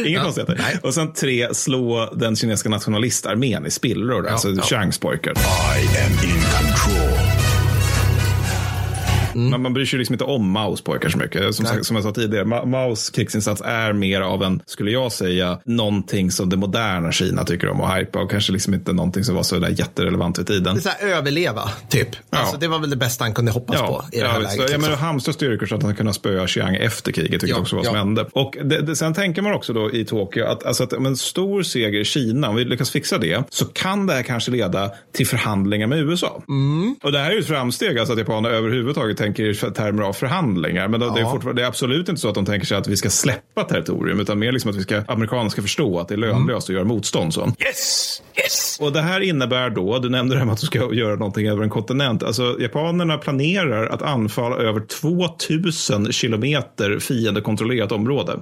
inga 0.06 0.22
konstigheter. 0.22 0.60
Och 0.82 0.94
sen 0.94 1.12
tre, 1.12 1.54
slå 1.54 2.12
den 2.16 2.36
kinesiska 2.36 2.68
nationalistarmén 2.68 3.66
i 3.66 3.70
spillror, 3.70 4.28
alltså 4.28 4.48
ja. 4.48 4.62
Changs 4.62 4.98
pojkar. 4.98 5.32
I 5.32 5.36
am 6.04 6.12
in 6.12 6.42
control. 6.42 7.31
Man, 9.34 9.62
man 9.62 9.74
bryr 9.74 9.84
sig 9.84 9.98
liksom 9.98 10.14
inte 10.14 10.24
om 10.24 10.50
Maos 10.50 10.80
pojkar 10.80 11.08
så 11.08 11.18
mycket. 11.18 11.54
Som, 11.54 11.66
sagt, 11.66 11.86
som 11.86 11.96
jag 11.96 12.04
sa 12.04 12.12
tidigare, 12.12 12.44
Ma 12.44 12.64
Maos 12.64 13.10
krigsinsats 13.10 13.62
är 13.64 13.92
mer 13.92 14.20
av 14.20 14.42
en, 14.42 14.62
skulle 14.66 14.90
jag 14.90 15.12
säga, 15.12 15.58
någonting 15.64 16.30
som 16.30 16.48
det 16.48 16.56
moderna 16.56 17.12
Kina 17.12 17.44
tycker 17.44 17.68
om 17.68 17.80
att 17.80 17.98
hypa 17.98 18.18
och 18.20 18.30
kanske 18.30 18.52
liksom 18.52 18.74
inte 18.74 18.92
någonting 18.92 19.24
som 19.24 19.34
var 19.34 19.42
så 19.42 19.58
där 19.58 19.68
jätterelevant 19.68 20.38
vid 20.38 20.46
tiden. 20.46 20.74
Det 20.74 20.80
är 20.80 20.82
så 20.82 20.88
här, 20.88 21.08
överleva, 21.16 21.70
typ. 21.88 22.08
Alltså, 22.30 22.56
det 22.56 22.68
var 22.68 22.78
väl 22.78 22.90
det 22.90 22.96
bästa 22.96 23.24
han 23.24 23.34
kunde 23.34 23.52
hoppas 23.52 23.80
på 23.80 24.04
i 24.12 24.18
det 24.18 24.26
här 24.26 24.34
ja, 24.34 24.40
visst. 24.40 24.56
läget. 24.56 24.70
ja, 24.70 24.78
men 24.78 24.90
liksom. 24.90 25.06
hamstra 25.06 25.32
styrkor 25.32 25.66
så 25.66 25.74
att 25.74 25.82
han 25.82 25.94
kunna 25.94 26.12
spöa 26.12 26.46
Chiang 26.46 26.76
efter 26.76 27.12
kriget, 27.12 27.32
vilket 27.32 27.48
Ja, 27.48 27.58
också 27.58 27.76
var 27.76 27.84
ja. 27.84 27.90
som 27.90 27.98
hände. 27.98 28.26
Och 28.32 28.56
det, 28.64 28.80
det, 28.80 28.96
sen 28.96 29.14
tänker 29.14 29.42
man 29.42 29.52
också 29.52 29.72
då 29.72 29.92
i 29.92 30.04
Tokyo 30.04 30.44
att, 30.46 30.64
alltså 30.64 30.84
att 30.84 30.92
om 30.92 31.06
en 31.06 31.16
stor 31.16 31.62
seger 31.62 32.00
i 32.00 32.04
Kina, 32.04 32.48
om 32.48 32.56
vi 32.56 32.64
lyckas 32.64 32.90
fixa 32.90 33.18
det, 33.18 33.44
så 33.50 33.64
kan 33.64 34.06
det 34.06 34.14
här 34.14 34.22
kanske 34.22 34.50
leda 34.50 34.90
till 35.12 35.26
förhandlingar 35.26 35.86
med 35.86 35.98
USA. 35.98 36.42
Mm. 36.48 36.96
Och 37.02 37.12
det 37.12 37.18
här 37.18 37.30
är 37.30 37.34
ju 37.34 37.40
ett 37.40 37.46
framsteg, 37.46 37.98
alltså 37.98 38.12
att 38.12 38.18
japanerna 38.18 38.54
överhuvudtaget 38.54 39.18
tänker 39.22 39.44
i 39.44 39.54
termer 39.54 40.02
av 40.02 40.12
förhandlingar. 40.12 40.88
Men 40.88 41.00
då, 41.00 41.10
det, 41.10 41.20
är 41.20 41.24
Ja. 41.44 41.52
det 41.52 41.62
är 41.62 41.66
absolut 41.66 42.08
inte 42.08 42.20
så 42.20 42.28
att 42.28 42.34
de 42.34 42.44
tänker 42.46 42.66
sig 42.66 42.76
att 42.76 42.88
vi 42.88 42.96
ska 42.96 43.10
släppa 43.10 43.64
territorium, 43.64 44.20
utan 44.20 44.38
mer 44.38 44.52
liksom 44.52 44.70
att 44.70 44.76
vi 44.76 44.82
ska, 44.82 45.02
amerikanerna 45.08 45.50
ska 45.50 45.62
förstå 45.62 45.98
att 45.98 46.08
det 46.08 46.14
är 46.14 46.18
lönlöst 46.18 46.68
att 46.70 46.74
göra 46.74 46.84
motstånd. 46.84 47.34
Så. 47.34 47.40
Yes! 47.40 48.22
Yes! 48.36 48.78
Och 48.80 48.92
det 48.92 49.00
här 49.00 49.20
innebär 49.20 49.70
då, 49.70 49.98
du 49.98 50.08
nämnde 50.10 50.34
det 50.34 50.38
här 50.38 50.46
med 50.46 50.52
att 50.52 50.60
du 50.60 50.66
ska 50.66 50.94
göra 50.94 51.16
någonting 51.16 51.48
över 51.48 51.62
en 51.62 51.70
kontinent. 51.70 52.22
Alltså 52.22 52.56
japanerna 52.60 53.18
planerar 53.18 53.86
att 53.86 54.02
anfalla 54.02 54.56
över 54.56 54.80
2000 54.80 56.12
kilometer 56.12 56.98
fiendekontrollerat 56.98 57.92
område. 57.92 58.32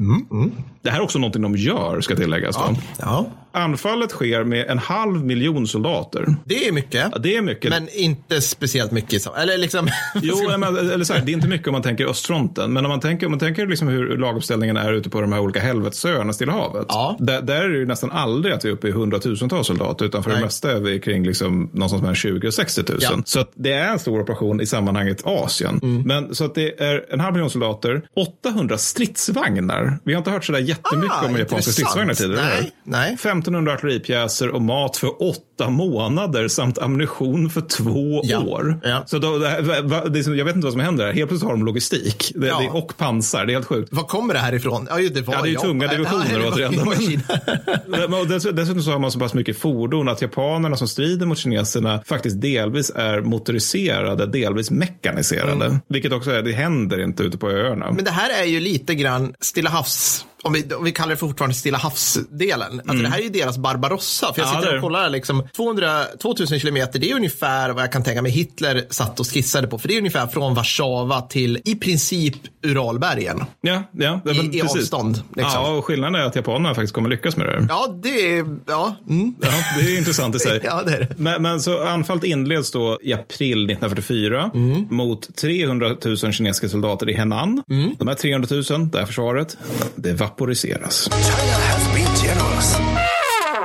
Det 0.83 0.91
här 0.91 0.99
är 0.99 1.03
också 1.03 1.19
någonting 1.19 1.43
de 1.43 1.57
gör, 1.57 2.01
ska 2.01 2.17
tilläggas. 2.17 2.57
Då. 2.57 2.77
Ja. 2.99 3.27
Anfallet 3.53 4.11
sker 4.11 4.45
med 4.45 4.67
en 4.67 4.79
halv 4.79 5.25
miljon 5.25 5.67
soldater. 5.67 6.35
Det 6.45 6.69
är 6.69 6.73
mycket. 6.73 7.09
Ja, 7.13 7.19
det 7.19 7.37
är 7.37 7.43
mycket. 7.43 7.71
Men 7.71 7.89
inte 7.93 8.41
speciellt 8.41 8.93
mycket. 8.93 9.23
så- 9.23 9.35
Eller 9.35 9.59
liksom... 9.59 9.89
Jo, 10.23 10.37
men, 10.59 10.63
eller 10.77 11.05
så 11.05 11.13
här, 11.13 11.21
det 11.25 11.33
är 11.33 11.35
inte 11.35 11.49
mycket 11.49 11.67
om 11.69 11.73
man 11.73 11.83
tänker 11.83 12.07
östfronten. 12.07 12.73
Men 12.73 12.85
om 12.85 12.89
man 12.91 13.01
tänker, 13.01 13.27
om 13.27 13.33
man 13.33 13.39
tänker 13.39 13.67
liksom 13.67 13.89
hur 13.89 14.17
laguppställningen 14.19 14.77
är 14.77 14.93
ute 14.93 15.11
på 15.11 15.21
de 15.21 15.33
här 15.33 15.41
olika 15.41 15.61
helvetesöarna 15.61 16.33
Stilla 16.33 16.53
havet. 16.53 16.87
Ja. 16.89 17.17
Där, 17.21 17.43
där 17.43 17.63
är 17.65 17.69
det 17.69 17.79
ju 17.79 17.87
nästan 17.87 18.11
aldrig 18.11 18.55
att 18.55 18.65
vi 18.65 18.69
är 18.69 18.73
uppe 18.73 18.89
i 18.89 18.91
hundratusentals 18.91 19.67
soldater. 19.67 20.05
Utan 20.05 20.23
för 20.23 20.31
Nej. 20.31 20.39
det 20.39 20.45
mesta 20.45 20.71
är 20.73 20.81
vi 20.81 21.01
kring 21.01 21.27
liksom 21.27 21.71
någonstans 21.73 22.03
mellan 22.03 22.15
20 22.15 22.47
och 22.49 22.55
60 22.55 22.83
000. 22.89 22.99
Ja. 23.01 23.11
Så 23.25 23.45
det 23.55 23.73
är 23.73 23.89
en 23.93 23.99
stor 23.99 24.21
operation 24.21 24.61
i 24.61 24.67
sammanhanget 24.67 25.23
Asien. 25.25 25.81
Mm. 25.83 26.03
Men 26.03 26.35
så 26.35 26.45
att 26.45 26.55
det 26.55 26.81
är 26.83 27.05
en 27.13 27.21
halv 27.21 27.33
miljon 27.35 27.51
soldater, 27.51 28.03
800 28.45 28.79
stridsvagnar. 28.79 29.99
Vi 30.05 30.13
har 30.13 30.19
inte 30.19 30.31
hört 30.31 30.45
sådär 30.45 30.59
jättemycket 30.59 31.17
Ah, 31.23 31.27
om 31.27 31.37
japanska 31.37 31.73
stridsvagnar 31.73 32.15
tidigare. 32.15 32.43
Nej, 32.45 32.73
nej. 32.85 33.17
1500 33.41 33.73
artilleripjäser 33.73 34.49
och 34.49 34.63
mat 34.63 34.97
för 34.97 35.23
åtta 35.29 35.71
månader 35.71 36.49
samt 36.49 36.79
ammunition 36.79 37.51
för 37.51 37.61
två 37.61 38.21
Ja. 38.25 38.39
år. 38.41 38.81
Ja. 38.85 39.03
Så 39.07 39.19
då, 39.19 39.39
det, 39.39 39.49
här- 39.49 40.09
det 40.11 40.25
som, 40.25 40.37
jag 40.37 40.45
vet 40.45 40.55
inte 40.57 40.67
vad 40.67 40.73
som 40.73 40.81
händer 40.81 41.07
här. 41.07 41.13
Helt 41.13 41.29
plötsligt 41.29 41.51
har 41.51 41.57
de 41.57 41.65
logistik 41.67 42.33
det, 42.35 42.47
Ja. 42.47 42.71
och 42.73 42.97
pansar. 42.97 43.47
Det 43.47 43.53
är 43.53 43.55
helt 43.55 43.67
sjukt. 43.67 43.89
Var 43.93 44.03
kommer 44.03 44.35
det 44.35 44.41
här 44.41 44.53
ifrån? 44.55 44.87
Ja, 44.91 44.97
det 45.15 45.21
var 45.21 45.35
Ja, 45.35 45.43
det 45.43 45.49
är 45.49 45.51
ju 45.51 45.57
tunga 45.57 45.87
divisioner 45.87 46.49
återigen. 46.53 46.73
Dessutom 48.57 48.83
så 48.83 48.91
har 48.91 48.99
man 48.99 49.11
så 49.11 49.19
pass 49.19 49.35
mycket 49.35 49.59
fordon 49.59 50.09
att 50.09 50.23
japanerna 50.23 50.77
som 50.77 50.89
strider 50.89 51.27
mot 51.27 51.39
kineserna 51.39 52.03
faktiskt 52.07 52.41
delvis 52.41 52.91
är 52.95 53.21
motoriserade, 53.21 54.27
delvis 54.27 54.71
mekaniserade. 54.71 55.79
Vilket 55.89 56.13
också 56.13 56.31
är, 56.31 56.43
det 56.43 56.53
händer 56.53 57.03
inte 57.03 57.23
ute 57.23 57.39
på 57.39 57.51
öarna. 57.51 57.85
Mm. 57.85 57.97
Men 57.97 58.05
det 58.05 58.11
här 58.11 58.43
är 58.43 58.45
ju 58.47 58.61
lite 58.61 58.95
grann 58.95 59.35
Stilla 59.41 59.71
havs, 59.71 60.27
om 60.43 60.53
vi, 60.53 60.75
om 60.75 60.85
vi 60.85 60.93
kallar 60.93 61.11
det 61.11 61.17
fortfarande 61.17 61.55
Stilla 61.55 61.79
havsdelen. 61.79 62.81
Alltså 62.87 63.03
det 63.03 63.09
här 63.09 63.19
är 63.19 63.23
ju 63.23 63.29
deras 63.29 63.59
Barbarossa. 63.59 64.33
För 64.35 64.41
jag 64.43 64.49
Mm. 64.51 64.55
Ja, 64.55 64.61
sitter 64.61 64.73
det 64.73 64.79
och 64.79 64.83
kollar 64.85 65.11
liksom 65.11 65.49
200, 65.57 66.05
2000 66.23 66.61
kilometer, 66.61 66.99
det 66.99 67.11
är 67.11 67.15
ungefär 67.17 67.71
vad 67.71 67.83
jag 67.83 67.93
kan 67.93 68.05
tänka 68.05 68.23
mig 68.23 68.33
Hitler 68.33 68.85
satt 68.91 69.21
och 69.21 69.27
skissade 69.27 69.67
på. 69.69 69.79
För 69.79 69.89
det 69.89 69.95
är 69.95 69.99
ungefär 69.99 70.27
från 70.27 70.55
Warszawa 70.55 71.21
till 71.21 71.61
i 71.65 71.75
princip 71.75 72.35
Uralbergen. 72.67 73.45
Ja, 73.61 73.83
ja, 73.93 74.21
I- 74.25 74.35
men 74.37 74.55
i 74.55 74.61
precis. 74.61 74.77
avstånd, 74.81 75.23
liksom. 75.37 75.53
Ja, 75.65 75.71
och 75.71 75.85
skillnaden 75.85 76.15
är 76.21 76.25
att 76.25 76.37
japanerna 76.37 76.75
faktiskt 76.75 76.95
kommer 76.95 77.09
lyckas 77.09 77.37
med 77.37 77.47
det. 77.47 77.67
Ja, 77.69 77.95
det 78.03 78.09
är, 78.39 78.57
ja. 78.67 78.97
Mm. 79.09 79.35
Ja, 79.41 79.49
det 79.79 79.93
är 79.95 79.99
intressant 79.99 80.37
i 80.37 80.39
sig. 80.39 80.61
Ja, 80.65 80.83
det 80.87 80.93
är 80.93 80.99
det. 81.01 81.09
Men, 81.17 81.43
men 81.43 81.61
så 81.61 81.85
anfallet 81.87 82.25
inleds 82.25 82.71
då 82.71 82.99
i 83.03 83.13
april 83.13 83.71
1944 83.71 84.51
Mm. 84.55 84.87
mot 84.91 85.37
300 85.37 85.97
000 86.05 86.17
kinesiska 86.17 86.69
soldater 86.69 87.11
i 87.11 87.15
Henan. 87.15 87.63
Mm. 87.71 87.95
De 87.99 88.09
här 88.09 88.15
300 88.15 88.49
000, 88.71 88.91
det 88.91 88.99
här 88.99 89.07
försvaret, 89.07 89.57
det 89.97 90.15
vaporiseras. 90.31 91.11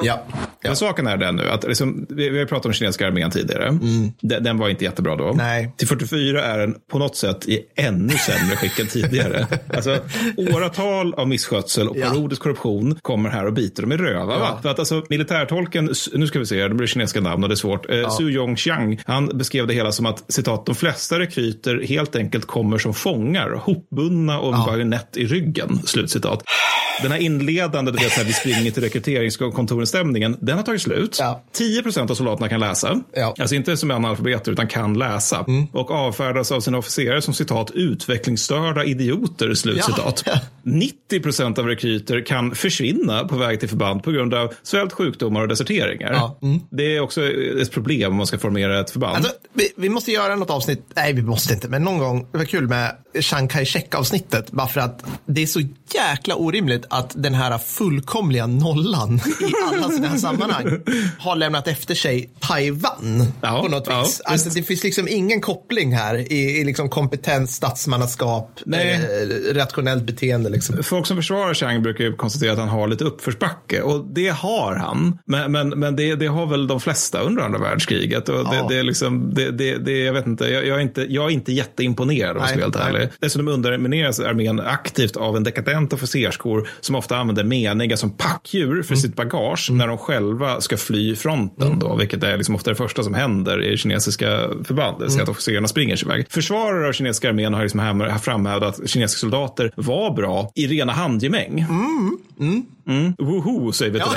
Ja. 0.03 0.23
Men 0.63 0.75
saken 0.75 1.07
är 1.07 1.17
den 1.17 1.35
nu, 1.35 1.49
att 1.49 1.63
liksom, 1.63 2.05
vi, 2.09 2.29
vi 2.29 2.39
har 2.39 2.45
pratat 2.45 2.65
om 2.65 2.73
kinesiska 2.73 3.07
armén 3.07 3.31
tidigare. 3.31 3.77
Den, 4.21 4.43
den 4.43 4.57
var 4.57 4.69
inte 4.69 4.83
jättebra 4.83 5.15
då. 5.15 5.23
Mm. 5.23 5.37
Nej. 5.37 5.73
Till 5.77 5.87
44 5.87 6.43
är 6.43 6.57
den 6.59 6.75
på 6.91 6.99
något 6.99 7.15
sätt 7.15 7.45
i 7.47 7.59
ännu 7.75 8.13
sämre 8.13 8.55
skick 8.55 8.79
än 8.79 8.87
tidigare. 8.87 9.47
Alltså, 9.75 9.97
åratal 10.37 11.13
av 11.13 11.27
misskötsel 11.27 11.87
och 11.89 11.97
Ja. 11.97 12.09
parodisk 12.09 12.41
korruption 12.41 12.99
kommer 13.01 13.29
här 13.29 13.45
och 13.45 13.53
biter 13.53 13.81
dem 13.81 13.91
i 13.91 13.97
röva. 13.97 14.25
Va? 14.25 14.35
Ja. 14.39 14.59
För 14.61 14.69
att 14.69 14.79
alltså, 14.79 15.03
militärtolken, 15.09 15.89
nu 16.13 16.27
ska 16.27 16.39
vi 16.39 16.45
se, 16.45 16.67
det 16.67 16.75
blir 16.75 16.87
kinesiska 16.87 17.21
namn 17.21 17.43
och 17.43 17.49
det 17.49 17.53
är 17.53 17.55
svårt. 17.55 17.89
Eh, 17.89 18.09
Su 18.09 18.29
Yongxiang, 18.31 19.01
han 19.05 19.27
beskrev 19.37 19.67
det 19.67 19.73
hela 19.73 19.91
som 19.91 20.05
att 20.05 20.23
citat, 20.27 20.65
de 20.65 20.75
flesta 20.75 21.19
rekryter 21.19 21.81
helt 21.87 22.15
enkelt 22.15 22.45
kommer 22.45 22.77
som 22.77 22.93
fångar, 22.93 23.49
hopbundna 23.49 24.39
och 24.39 24.55
en 24.55 24.65
bajonett 24.65 25.17
i 25.17 25.25
ryggen. 25.25 25.79
Slutcitat. 25.85 26.43
Den 27.01 27.11
här 27.11 27.19
inledande, 27.19 27.91
du 27.91 27.97
vet, 27.97 28.11
här, 28.11 28.23
vi 28.23 28.33
springer 28.33 28.71
till 28.71 28.81
rekryteringskontoren-stämningen, 29.85 30.37
den 30.41 30.57
har 30.57 30.63
tagit 30.63 30.81
slut. 30.81 31.17
Ja. 31.19 31.43
10 31.51 31.83
procent 31.83 32.11
av 32.11 32.15
soldaterna 32.15 32.49
kan 32.49 32.59
läsa. 32.59 33.01
Ja. 33.13 33.35
Alltså 33.39 33.55
inte 33.55 33.77
som 33.77 33.91
analfabeter, 33.91 34.51
utan 34.51 34.67
kan 34.67 34.93
läsa. 34.93 35.45
Och 35.71 35.91
avfärdas 35.91 36.51
av 36.51 36.59
sina 36.59 36.77
officerare 36.77 37.21
som 37.21 37.33
citat 37.33 37.71
utvecklingsstörda 37.71 38.83
idioter, 38.83 39.53
slutcitat. 39.53 40.23
Ja. 40.25 40.39
90 40.63 41.19
procent 41.19 41.59
av 41.59 41.67
rekryter 41.67 42.25
kan 42.25 42.55
försvinna 42.55 43.23
på 43.23 43.37
väg 43.37 43.59
till 43.59 43.69
förband 43.69 44.03
på 44.03 44.11
grund 44.11 44.33
av 44.33 44.53
svält, 44.63 44.93
sjukdomar 44.93 45.41
och 45.41 45.47
deserteringar. 45.47 46.13
Ja. 46.13 46.37
Mm. 46.41 46.59
Det 46.69 46.95
är 46.95 46.99
också 46.99 47.21
ett 47.61 47.71
problem 47.71 48.11
om 48.11 48.17
man 48.17 48.27
ska 48.27 48.37
formera 48.37 48.79
ett 48.79 48.89
förband. 48.89 49.15
Alltså, 49.15 49.31
vi, 49.53 49.71
vi 49.77 49.89
måste 49.89 50.11
göra 50.11 50.35
något 50.35 50.49
avsnitt, 50.49 50.85
nej 50.95 51.13
vi 51.13 51.21
måste 51.21 51.53
inte, 51.53 51.67
men 51.67 51.83
någon 51.83 51.97
gång, 51.97 52.27
det 52.31 52.37
var 52.37 52.45
kul 52.45 52.67
med 52.67 52.95
Chiang 53.19 53.47
Kai-shek 53.47 53.95
avsnittet, 53.95 54.51
bara 54.51 54.67
för 54.67 54.81
att 54.81 55.05
det 55.25 55.43
är 55.43 55.47
så 55.47 55.61
jäkla 55.93 56.35
orimligt 56.35 56.85
att 56.89 57.13
den 57.15 57.33
här 57.33 57.57
fullkomliga 57.57 58.47
nollan 58.47 59.15
i 59.15 59.74
alla 59.77 59.89
sådana 59.89 60.07
här 60.07 60.17
sammanhang 60.17 60.79
har 61.19 61.35
lämnat 61.35 61.67
efter 61.67 61.95
sig 61.95 62.29
Taiwan 62.39 63.25
Ja, 63.41 63.61
på 63.61 63.67
något 63.67 63.87
ja, 63.87 64.01
vis. 64.01 64.21
Alltså, 64.25 64.49
det 64.49 64.63
finns 64.63 64.83
liksom 64.83 65.07
ingen 65.07 65.41
koppling 65.41 65.93
här 65.93 66.15
i, 66.33 66.59
i 66.59 66.63
liksom 66.63 66.89
kompetens, 66.89 67.55
statsmannaskap, 67.55 68.59
eh, 68.73 68.99
rationellt 69.53 70.03
beteende. 70.03 70.49
Liksom. 70.49 70.83
Folk 70.83 71.07
som 71.07 71.17
försvarar 71.17 71.53
Chang 71.53 71.81
brukar 71.83 72.03
ju 72.03 72.13
konstatera 72.15 72.51
att 72.51 72.57
han 72.59 72.69
har 72.69 72.87
lite 72.87 73.03
uppförsbacke 73.03 73.81
och 73.81 74.05
det 74.05 74.27
har 74.29 74.75
han. 74.75 75.17
Men, 75.25 75.51
men, 75.51 75.69
men 75.69 75.95
det, 75.95 76.15
det 76.15 76.27
har 76.27 76.45
väl 76.45 76.67
de 76.67 76.79
flesta 76.79 77.19
under 77.19 77.43
andra 77.43 77.59
världskriget. 77.59 78.29
Och 78.29 78.49
det, 78.49 78.55
Ja. 78.55 78.65
det 78.69 78.77
är 78.79 78.83
liksom, 78.83 79.33
det, 79.33 79.51
det, 79.51 79.77
det, 79.77 80.03
jag 80.03 80.13
vet 80.13 80.27
inte, 80.27 80.45
jag, 80.45 80.65
jag, 80.67 80.77
är 80.77 80.81
inte, 80.81 81.01
jag 81.09 81.25
är 81.25 81.29
inte 81.29 81.51
jätteimponerad 81.53 82.37
om 82.37 82.41
jag 82.41 82.49
ska 82.49 82.57
vara 82.57 82.83
helt 82.83 82.95
ärlig. 82.95 83.09
Dessutom 83.19 83.47
undermineras 83.47 84.19
armén 84.19 84.59
aktivt 84.59 85.15
av 85.17 85.37
en 85.37 85.43
dekadent 85.43 85.93
officerskår 85.93 86.67
som 86.81 86.95
ofta 86.95 87.17
använder 87.17 87.43
meniga 87.43 87.97
som 87.97 88.11
packdjur 88.17 88.83
för 88.83 88.95
Mm. 88.95 89.01
sitt 89.01 89.15
bagage 89.15 89.64
när 89.69 89.87
de 89.87 89.97
själva 89.97 90.61
ska 90.61 90.77
fly 90.77 91.15
fronten 91.15 91.79
då, 91.79 91.95
vilket 91.95 92.23
är 92.23 92.37
liksom 92.37 92.55
ofta 92.55 92.69
det 92.69 92.75
första 92.75 93.03
som 93.03 93.13
händer 93.13 93.63
i 93.63 93.77
kinesiska 93.77 94.49
förband, 94.63 95.11
säga 95.11 95.23
att 95.23 95.29
officerarna 95.29 95.67
springer 95.67 95.95
sig 95.95 96.07
iväg. 96.07 96.25
Försvarare 96.29 96.87
av 96.87 96.91
kinesiska 96.91 97.29
armén 97.29 97.53
har 97.53 97.61
liksom 97.61 98.09
framhävdat 98.21 98.79
att 98.79 98.89
kinesiska 98.89 99.19
soldater 99.19 99.71
var 99.75 100.15
bra 100.15 100.51
i 100.55 100.67
rena 100.67 100.93
handgemäng. 100.93 101.59
Mm. 101.59 102.17
Woho, 103.17 103.71
säger 103.71 103.91
vi 103.91 103.99
till 103.99 104.09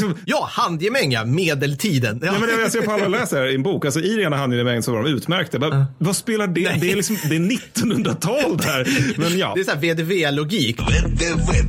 den. 0.00 0.14
Ja, 0.24 0.48
handgemäng, 0.50 1.12
ja. 1.12 1.24
Medeltiden. 1.24 2.20
Ja. 2.22 2.32
Ja, 2.32 2.38
men 2.46 2.60
jag 2.60 2.72
ser 2.72 2.82
på 2.82 2.92
alla 2.92 3.08
läser 3.08 3.46
i 3.46 3.54
en 3.54 3.62
bok. 3.62 3.84
Alltså, 3.84 4.00
I 4.00 4.16
rena 4.16 4.36
handgemäng 4.36 4.82
så 4.82 4.92
var 4.92 5.02
de 5.02 5.10
utmärkta. 5.10 5.58
Bara, 5.58 5.86
Vad 5.98 6.16
spelar 6.16 6.46
det? 6.46 6.76
Det 6.80 6.92
är, 6.92 6.96
liksom, 6.96 7.16
det 7.28 7.36
är 7.36 7.40
1900-tal 7.40 8.56
det 8.56 8.64
här. 8.64 8.88
Men 9.20 9.38
ja. 9.38 9.52
Det 9.54 9.60
är 9.60 9.64
så 9.64 9.70
här 9.70 9.78
VDV-logik. 9.78 10.80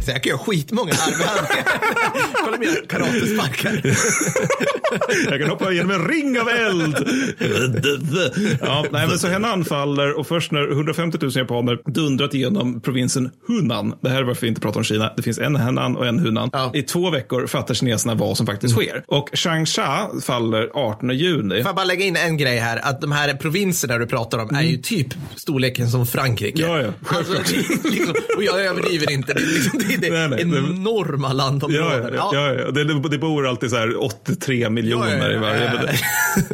Så 0.05 0.11
jag 0.11 0.23
kan 0.23 0.29
göra 0.29 0.39
skitmånga 0.39 0.91
armhävningar. 0.93 1.65
Kolla 2.43 2.57
mina 2.57 2.73
karatesparkar. 2.87 3.81
Jag 5.29 5.39
kan 5.39 5.49
hoppa 5.49 5.71
genom 5.71 5.91
en 5.91 6.07
ring 6.07 6.39
av 6.39 6.49
eld. 6.49 6.95
Ja, 8.61 8.85
nej, 8.91 9.07
men 9.07 9.19
så 9.19 9.27
hen 9.27 9.45
anfaller 9.45 10.19
och 10.19 10.27
först 10.27 10.51
när 10.51 10.71
150 10.71 11.17
000 11.21 11.31
japaner 11.35 11.79
dundrat 11.85 12.33
igenom 12.33 12.81
provinsen 12.81 13.29
Hunan. 13.47 13.95
Det 14.01 14.09
här 14.09 14.19
är 14.19 14.23
varför 14.23 14.41
vi 14.41 14.47
inte 14.47 14.61
pratar 14.61 14.79
om 14.79 14.83
Kina. 14.83 15.13
Det 15.15 15.21
finns 15.21 15.32
en 15.39 15.55
Henan 15.55 15.97
och 15.97 16.07
en 16.07 16.19
Hunan. 16.19 16.49
I 16.73 16.81
två 16.81 17.09
veckor 17.09 17.47
fattar 17.47 17.73
kineserna 17.73 18.15
vad 18.15 18.37
som 18.37 18.45
faktiskt 18.45 18.73
sker. 18.73 19.03
Och 19.07 19.29
Changsha 19.33 20.09
faller 20.21 20.69
18 20.73 21.09
juni. 21.09 21.55
Får 21.55 21.69
jag 21.69 21.75
bara 21.75 21.85
lägga 21.85 22.05
in 22.05 22.15
en 22.15 22.37
grej 22.37 22.57
här? 22.57 22.79
Att 22.83 23.01
de 23.01 23.11
här 23.11 23.33
provinserna 23.33 23.97
du 23.97 24.05
pratar 24.05 24.39
om 24.39 24.55
är 24.55 24.61
ju 24.61 24.77
typ 24.77 25.07
storleken 25.35 25.87
som 25.89 26.07
Frankrike. 26.07 26.61
Ja, 26.61 26.81
ja. 26.81 26.89
Alltså, 27.17 27.33
det 27.33 27.89
liksom, 27.89 28.13
och 28.37 28.43
jag 28.43 28.65
överdriver 28.65 29.11
inte. 29.11 29.33
Det 29.33 29.39
är, 29.41 29.53
liksom, 29.53 29.79
det 29.79 29.93
är 29.93 29.97
det 29.97 30.09
Nej, 30.09 30.29
nej, 30.29 30.43
det- 30.45 30.57
enorma 30.73 31.27
Ja, 31.27 31.33
landområden. 31.33 32.13
ja, 32.15 32.29
ja, 32.33 32.53
ja. 32.53 32.71
Det, 32.71 33.09
det 33.09 33.17
bor 33.17 33.47
alltid 33.47 33.69
så 33.69 33.75
här 33.75 34.03
83 34.03 34.69
miljoner 34.69 35.17
Ja, 35.17 35.17
ja, 35.17 35.29
ja, 35.31 35.35
i 35.35 35.37
varje. 35.37 35.63
ja, 35.65 35.71
ja. 35.75 35.81
Det- 35.81 35.99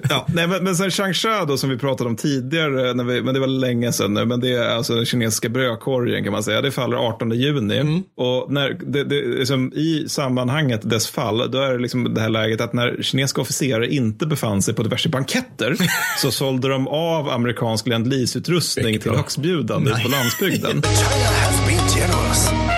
Ja, 0.10 0.26
nej, 0.34 0.48
men, 0.48 0.64
men 0.64 0.76
sen 0.76 0.92
Changsha 0.92 1.46
då 1.46 1.58
som 1.58 1.70
vi 1.70 1.78
pratade 1.78 2.10
om 2.10 2.16
tidigare, 2.16 2.94
när 2.94 3.04
vi, 3.04 3.22
men 3.22 3.34
det 3.34 3.40
var 3.40 3.48
länge 3.48 3.92
sedan 3.92 4.14
nu, 4.14 4.26
men 4.26 4.40
det 4.40 4.50
är 4.54 4.70
alltså 4.76 4.96
den 4.96 5.06
kinesiska 5.06 5.50
brödkorgen 5.50 6.24
kan 6.24 6.34
man 6.34 6.44
säga. 6.44 6.62
Det 6.62 6.72
faller 6.72 6.98
18 6.98 7.32
juni. 7.32 7.78
Mm. 7.78 8.04
Och 8.18 8.52
när 8.52 8.69
det, 8.74 9.04
det, 9.04 9.22
liksom, 9.22 9.74
i 9.74 10.06
sammanhanget 10.08 10.90
dess 10.90 11.08
fall, 11.08 11.52
då 11.52 11.62
är 11.62 11.74
det 11.74 11.80
liksom 11.80 12.14
det 12.14 12.22
här 12.22 12.30
läget 12.30 12.62
att 12.62 12.74
när 12.74 13.04
kinesiska 13.04 13.42
officerare 13.42 13.88
inte 13.88 14.26
befann 14.26 14.62
sig 14.62 14.74
på 14.74 14.84
diverse 14.84 15.10
banketter 15.10 15.76
så 16.18 16.32
sålde 16.32 16.70
de 16.70 16.88
av 16.88 17.30
amerikansk 17.30 17.88
land 17.88 18.14
utrustning 18.14 19.00
till 19.00 19.12
högstbjudande 19.12 19.92
på 20.04 20.10
landsbygden. 20.10 20.82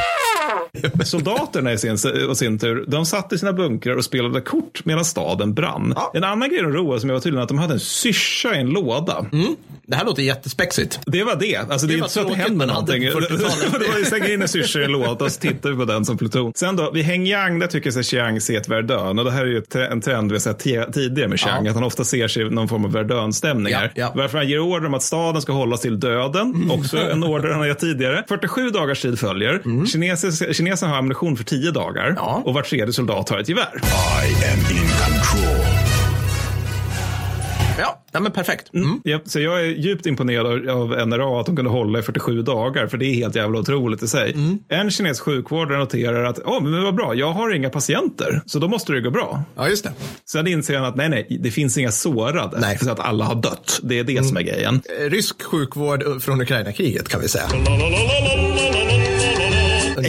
Soldaterna 1.06 1.74
i 1.74 1.78
sin, 1.78 1.98
och 2.30 2.38
sin 2.38 2.60
tur, 2.60 2.86
de 2.88 3.06
satt 3.06 3.34
i 3.34 3.38
sina 3.38 3.54
bunkrar 3.54 3.96
och 3.96 4.06
spelade 4.06 4.42
kort 4.42 4.86
medan 4.86 5.06
staden 5.06 5.54
brann. 5.54 5.94
En 6.14 6.24
annan 6.24 6.50
grej 6.50 6.62
de 6.62 6.74
roade 6.74 7.00
sig 7.00 7.08
med 7.08 7.14
var 7.14 7.22
tydligen 7.22 7.44
att 7.44 7.50
de 7.50 7.58
hade 7.60 7.74
en 7.74 7.80
syrsa 7.80 8.56
i 8.56 8.60
en 8.60 8.70
låda. 8.70 9.26
Det 9.86 9.96
här 9.96 10.06
låter 10.06 10.24
jättespexigt. 10.24 11.00
Det 11.06 11.24
var 11.24 11.36
det. 11.36 11.56
Alltså, 11.56 11.88
det, 11.88 11.94
Det 11.94 11.98
är 11.98 11.98
inte 11.98 12.10
så 12.10 12.22
att 12.22 12.28
det 12.28 12.36
händer 12.36 12.66
någonting. 12.66 13.12
på 13.12 13.20
40-talet. 13.20 13.80
det 13.80 13.92
var 13.92 14.00
ju 14.00 14.06
slänga 14.06 14.30
in 14.30 14.42
en 14.42 14.48
syrsa 14.48 14.80
i 14.82 14.84
en 14.84 14.92
låda 14.92 15.26
och 15.26 15.32
så 15.32 15.40
tittar 15.40 15.70
vi 15.70 15.76
på 15.76 15.86
den 15.86 16.06
som 16.06 16.18
pluton. 16.18 16.52
Sen 16.56 16.76
då, 16.76 16.92
vid 16.92 17.04
Hengyang, 17.06 17.60
där 17.60 17.68
tycker 17.68 17.92
sig 17.92 18.04
Chiang 18.04 18.42
se 18.42 18.56
ett 18.56 18.70
Verdun. 18.70 19.20
Och 19.20 19.26
det 19.26 19.32
här 19.32 19.42
är 19.42 19.46
ju 19.46 19.62
en 19.92 20.02
trend 20.02 20.32
vi 20.32 20.36
har 20.36 20.40
sett 20.40 20.60
tidigare 20.94 21.28
med 21.30 21.40
Chiang, 21.40 21.68
att 21.68 21.76
han 21.76 21.84
ofta 21.84 22.04
ser 22.04 22.28
sig 22.28 22.46
i 22.48 22.50
någon 22.50 22.68
form 22.68 22.86
av 22.86 22.92
Verdun-stämningar. 22.92 23.92
Ja, 23.96 24.02
ja. 24.02 24.12
Varför 24.16 24.38
han 24.38 24.48
ger 24.50 24.60
order 24.60 24.88
om 24.88 24.94
att 24.94 25.04
staden 25.04 25.42
ska 25.42 25.54
hållas 25.54 25.82
till 25.82 26.00
döden, 26.00 26.72
också 26.72 26.98
en 26.98 27.24
order 27.24 27.50
han 27.50 27.60
har 27.60 27.68
gett 27.68 27.80
tidigare. 27.80 28.24
47 28.28 28.70
dagars 28.70 29.02
tid 29.02 29.20
följer. 29.20 29.62
Mm. 29.66 29.86
Kinesisk, 29.88 30.56
kineserna 30.72 30.92
har 30.92 30.98
ammunition 31.00 31.38
för 31.38 31.44
10 31.44 31.72
dagar 31.72 32.18
och 32.46 32.54
var 32.54 32.62
tredje 32.62 32.94
soldat 32.94 33.30
har 33.30 33.40
ett 33.40 33.50
gevär. 33.50 33.70
I 33.74 34.46
am 34.54 34.60
in 34.78 34.90
control. 34.90 35.66
Ja, 37.80 38.04
ja 38.12 38.20
men 38.20 38.32
perfekt. 38.32 38.74
Mm. 38.74 39.02
Ja, 39.04 39.20
så 39.26 39.40
jag 39.40 39.60
är 39.62 39.66
djupt 39.66 40.06
imponerad 40.06 40.70
av- 40.70 41.08
NRA 41.08 41.40
att 41.40 41.46
de 41.46 41.56
kunde 41.56 41.72
hålla 41.72 42.00
i 42.00 42.02
47 42.02 42.42
dagar, 42.42 42.88
för 42.88 42.98
det 42.98 43.06
är 43.06 43.14
helt 43.14 43.36
jävla 43.36 43.60
otroligt 43.60 44.04
i 44.04 44.08
sig. 44.08 44.34
Mm. 44.34 44.60
En 44.70 44.92
kinesisk 44.92 45.24
sjukvårdare 45.24 45.78
noterar 45.78 46.24
att, 46.24 46.40
oh, 46.40 46.64
men 46.64 46.84
vad 46.84 46.96
bra, 46.96 47.16
jag 47.16 47.32
har 47.32 47.54
inga 47.56 47.70
patienter, 47.70 48.42
så 48.46 48.60
då 48.60 48.68
måste 48.68 48.94
det 48.94 49.02
gå 49.02 49.12
bra. 49.12 49.44
Ja, 49.56 49.70
just 49.70 49.84
det. 49.84 49.92
Sen 50.32 50.48
inser 50.48 50.76
han 50.78 50.86
att 50.86 50.96
nej, 50.96 51.10
nej, 51.10 51.38
det 51.42 51.52
finns 51.52 51.78
inga 51.78 51.92
sårade, 51.92 52.60
Nej. 52.60 52.78
så 52.78 52.92
att 52.92 53.00
alla 53.00 53.26
har 53.26 53.36
dött. 53.36 53.80
Det 53.84 54.00
är 54.00 54.04
det 54.04 54.24
som 54.28 54.38
är 54.38 54.42
grejen. 54.42 54.82
Rysk 55.00 55.44
sjukvård 55.44 56.22
från 56.22 56.42
Ukraina-kriget 56.42 57.10
kan 57.10 57.22
vi 57.22 57.28
säga. 57.28 57.46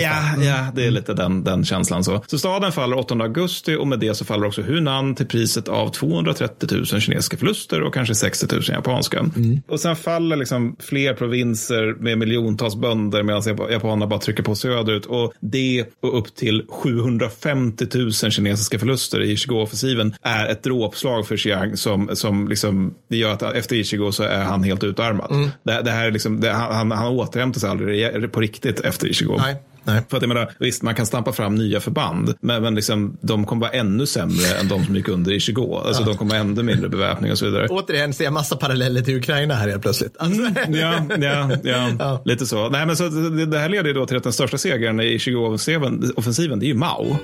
Ja, 0.00 0.44
ja, 0.44 0.66
det 0.74 0.84
är 0.86 0.90
lite 0.90 1.14
den, 1.14 1.44
den 1.44 1.64
känslan. 1.64 2.04
Så. 2.04 2.22
så 2.26 2.38
staden 2.38 2.72
faller 2.72 2.98
8 2.98 3.14
augusti 3.14 3.76
och 3.76 3.88
med 3.88 3.98
det 3.98 4.14
så 4.14 4.24
faller 4.24 4.46
också 4.46 4.62
Hunan 4.62 5.14
till 5.14 5.26
priset 5.26 5.68
av 5.68 5.88
230 5.88 6.68
000 6.72 6.86
kinesiska 6.86 7.36
förluster 7.36 7.82
och 7.82 7.94
kanske 7.94 8.14
60 8.14 8.46
000 8.54 8.62
japanska. 8.68 9.24
Och 9.68 9.80
sen 9.80 9.96
faller 9.96 10.36
liksom 10.36 10.76
fler 10.80 11.14
provinser 11.14 11.94
med 12.00 12.18
miljontals 12.18 12.76
bönder 12.76 13.22
medan 13.22 13.42
jap- 13.42 13.70
japanerna 13.72 14.06
bara 14.06 14.20
trycker 14.20 14.42
på 14.42 14.54
söderut. 14.54 15.06
Och 15.06 15.32
det 15.40 15.84
och 16.02 16.18
upp 16.18 16.34
till 16.36 16.64
750 16.68 17.86
000 17.94 18.12
kinesiska 18.12 18.78
förluster 18.78 19.20
i 19.22 19.32
Ichigo-offensiven 19.32 20.14
är 20.22 20.46
ett 20.48 20.62
dråpslag 20.62 21.26
för 21.26 21.36
Chiang 21.36 21.76
som, 21.76 22.10
som 22.12 22.48
liksom, 22.48 22.94
det 23.08 23.16
gör 23.16 23.32
att 23.32 23.42
efter 23.42 23.76
Ichigo 23.76 24.12
så 24.12 24.22
är 24.22 24.42
han 24.44 24.62
helt 24.62 24.84
utarmad. 24.84 25.50
Det, 25.62 25.82
det 25.82 25.90
här 25.90 26.06
är 26.06 26.10
liksom, 26.10 26.40
det, 26.40 26.50
han, 26.52 26.74
han, 26.74 26.90
han 26.90 27.06
återhämtar 27.06 27.60
sig 27.60 27.70
aldrig 27.70 28.32
på 28.32 28.40
riktigt 28.40 28.80
efter 28.80 29.06
Ichigo. 29.06 29.36
Nej. 29.38 29.56
Nej. 29.84 30.02
För 30.08 30.16
att 30.16 30.22
jag 30.22 30.28
menar, 30.28 30.52
visst, 30.58 30.82
man 30.82 30.94
kan 30.94 31.06
stampa 31.06 31.32
fram 31.32 31.54
nya 31.54 31.80
förband, 31.80 32.34
men, 32.40 32.62
men 32.62 32.74
liksom, 32.74 33.16
de 33.20 33.44
kommer 33.46 33.60
vara 33.60 33.70
ännu 33.70 34.06
sämre 34.06 34.46
än 34.60 34.68
de 34.68 34.84
som 34.84 34.96
gick 34.96 35.08
under 35.08 35.32
i 35.32 35.40
20. 35.40 35.74
Alltså, 35.76 36.04
De 36.04 36.16
kommer 36.16 36.34
ha 36.34 36.40
ännu 36.40 36.62
mindre 36.62 36.88
beväpning 36.88 37.32
och 37.32 37.38
så 37.38 37.44
vidare. 37.44 37.66
Återigen 37.68 38.12
ser 38.12 38.24
jag 38.24 38.32
massa 38.32 38.56
paralleller 38.56 39.00
till 39.00 39.16
Ukraina 39.16 39.54
här 39.54 39.68
helt 39.68 39.82
plötsligt. 39.82 40.14
Alltså, 40.18 40.42
Ja, 40.68 40.94
ja, 41.20 41.50
ja, 41.64 41.88
Ja. 41.98 42.22
lite 42.24 42.46
så. 42.46 42.68
Nej, 42.68 42.86
men 42.86 42.96
så 42.96 43.08
det, 43.08 43.46
det 43.46 43.58
här 43.58 43.68
leder 43.68 43.88
ju 43.88 43.94
då 43.94 44.06
till 44.06 44.16
att 44.16 44.22
den 44.22 44.32
största 44.32 44.58
segern 44.58 45.00
i 45.00 45.16
20-offensiven, 45.16 46.12
offensiven, 46.16 46.58
det 46.58 46.66
är 46.66 46.68
ju 46.68 46.74
Mao. 46.74 47.16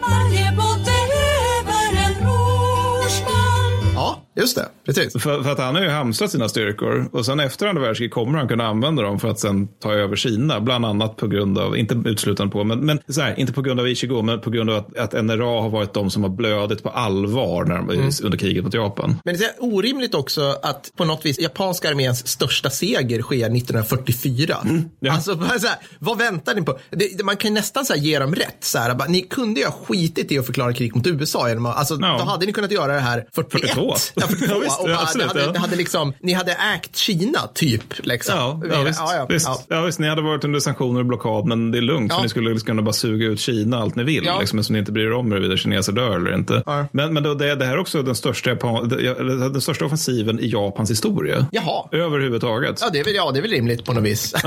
Just 4.38 4.56
det. 4.56 4.68
Precis. 4.86 5.22
För, 5.22 5.42
för 5.42 5.52
att 5.52 5.58
han 5.58 5.74
har 5.74 5.82
ju 5.82 5.88
hamstrat 5.88 6.30
sina 6.30 6.48
styrkor 6.48 7.08
och 7.12 7.26
sen 7.26 7.40
efter 7.40 7.66
andra 7.66 7.82
världskriget 7.82 8.14
kommer 8.14 8.38
han 8.38 8.48
kunna 8.48 8.66
använda 8.66 9.02
dem 9.02 9.20
för 9.20 9.28
att 9.28 9.38
sen 9.38 9.68
ta 9.82 9.92
över 9.92 10.16
Kina. 10.16 10.60
Bland 10.60 10.86
annat 10.86 11.16
på 11.16 11.26
grund 11.26 11.58
av, 11.58 11.76
inte 11.76 11.94
uteslutande 12.04 12.52
på, 12.52 12.64
men, 12.64 12.78
men 12.86 12.98
så 13.08 13.20
här, 13.20 13.40
inte 13.40 13.52
på 13.52 13.62
grund 13.62 13.80
av 13.80 13.88
Ichigo, 13.88 14.22
men 14.22 14.40
på 14.40 14.50
grund 14.50 14.70
av 14.70 14.76
att, 14.76 14.96
att 15.14 15.24
NRA 15.24 15.60
har 15.60 15.70
varit 15.70 15.92
de 15.92 16.10
som 16.10 16.22
har 16.22 16.30
blödit 16.30 16.82
på 16.82 16.88
allvar 16.88 17.64
när 17.64 17.76
de, 17.78 18.10
under 18.24 18.38
kriget 18.38 18.64
mot 18.64 18.74
Japan. 18.74 19.16
Men 19.24 19.36
det 19.38 19.44
är 19.44 19.52
orimligt 19.58 20.14
också 20.14 20.56
att 20.62 20.92
på 20.96 21.04
något 21.04 21.26
vis 21.26 21.38
japanska 21.38 21.88
arméns 21.88 22.28
största 22.28 22.70
seger 22.70 23.22
sker 23.22 23.56
1944. 23.56 24.56
ja. 25.00 25.12
Alltså, 25.12 25.36
så 25.36 25.66
här, 25.66 25.76
vad 25.98 26.18
väntar 26.18 26.54
ni 26.54 26.62
på? 26.62 26.78
Det, 26.90 27.24
man 27.24 27.36
kan 27.36 27.50
ju 27.50 27.54
nästan 27.54 27.84
så 27.84 27.94
här, 27.94 28.00
ge 28.00 28.18
dem 28.18 28.34
rätt. 28.34 28.56
Så 28.60 28.78
här, 28.78 28.94
bara, 28.94 29.08
ni 29.08 29.20
kunde 29.20 29.60
ju 29.60 29.66
ha 29.66 29.72
skitit 29.72 30.32
i 30.32 30.38
att 30.38 30.46
förklara 30.46 30.72
krig 30.72 30.96
mot 30.96 31.06
USA. 31.06 31.48
Genom 31.48 31.66
alltså, 31.66 31.98
Ja. 32.00 32.18
Då 32.18 32.24
hade 32.24 32.46
ni 32.46 32.52
kunnat 32.52 32.70
göra 32.70 32.94
det 32.94 33.00
här 33.00 33.26
41. 33.34 33.70
42. 33.70 33.94
Ja, 34.14 34.27
42. 34.28 34.54
Ja, 34.54 34.58
visst, 34.58 34.78
och 34.80 34.86
bara, 34.88 34.98
absolut, 34.98 35.34
ni, 35.34 35.40
hade, 35.40 35.52
ja. 35.54 35.60
hade 35.60 35.76
liksom, 35.76 36.12
ni 36.20 36.32
hade 36.32 36.52
ägt 36.52 36.96
Kina, 36.96 37.38
typ. 37.54 38.06
Liksom. 38.06 38.34
Ja, 38.36 38.60
ja, 38.72 38.82
visst, 38.82 39.00
ja, 39.00 39.14
ja, 39.14 39.26
visst. 39.28 39.48
ja. 39.68 39.82
Visst, 39.82 39.98
ni 39.98 40.08
hade 40.08 40.22
varit 40.22 40.44
under 40.44 40.60
sanktioner 40.60 41.00
och 41.00 41.06
blockad, 41.06 41.46
men 41.46 41.70
det 41.70 41.78
är 41.78 41.82
lugnt, 41.82 42.14
för 42.14 42.22
ni 42.22 42.28
skulle 42.28 42.50
liksom 42.50 42.66
kunna 42.66 42.82
bara 42.82 42.92
suga 42.92 43.26
ut 43.26 43.40
Kina 43.40 43.78
allt 43.78 43.94
ni 43.96 44.04
vill, 44.04 44.24
Ja. 44.24 44.40
liksom, 44.40 44.64
så 44.64 44.72
ni 44.72 44.78
inte 44.78 44.92
bryr 44.92 45.04
er 45.06 45.12
om 45.12 45.32
huruvida 45.32 45.56
kineser 45.56 45.92
dör 45.92 46.16
eller 46.16 46.34
inte. 46.34 46.62
Men, 46.92 47.14
men 47.14 47.22
då, 47.22 47.34
det, 47.34 47.54
det 47.54 47.64
här 47.64 47.72
är 47.72 47.78
också 47.78 48.02
den 48.02 48.14
största, 48.14 48.50
Japan, 48.50 48.88
det- 48.88 49.48
den 49.52 49.60
största 49.60 49.84
offensiven 49.84 50.40
i 50.40 50.46
Japans 50.46 50.90
historia. 50.90 51.46
Jaha. 51.52 51.88
Överhuvudtaget. 51.92 52.78
Ja, 52.80 52.88
det 52.92 52.98
är 53.00 53.04
väl, 53.04 53.14
ja, 53.14 53.30
det 53.30 53.38
är 53.38 53.42
väl 53.42 53.50
rimligt 53.50 53.84
på 53.84 53.92
något 53.92 54.04
vis. 54.04 54.34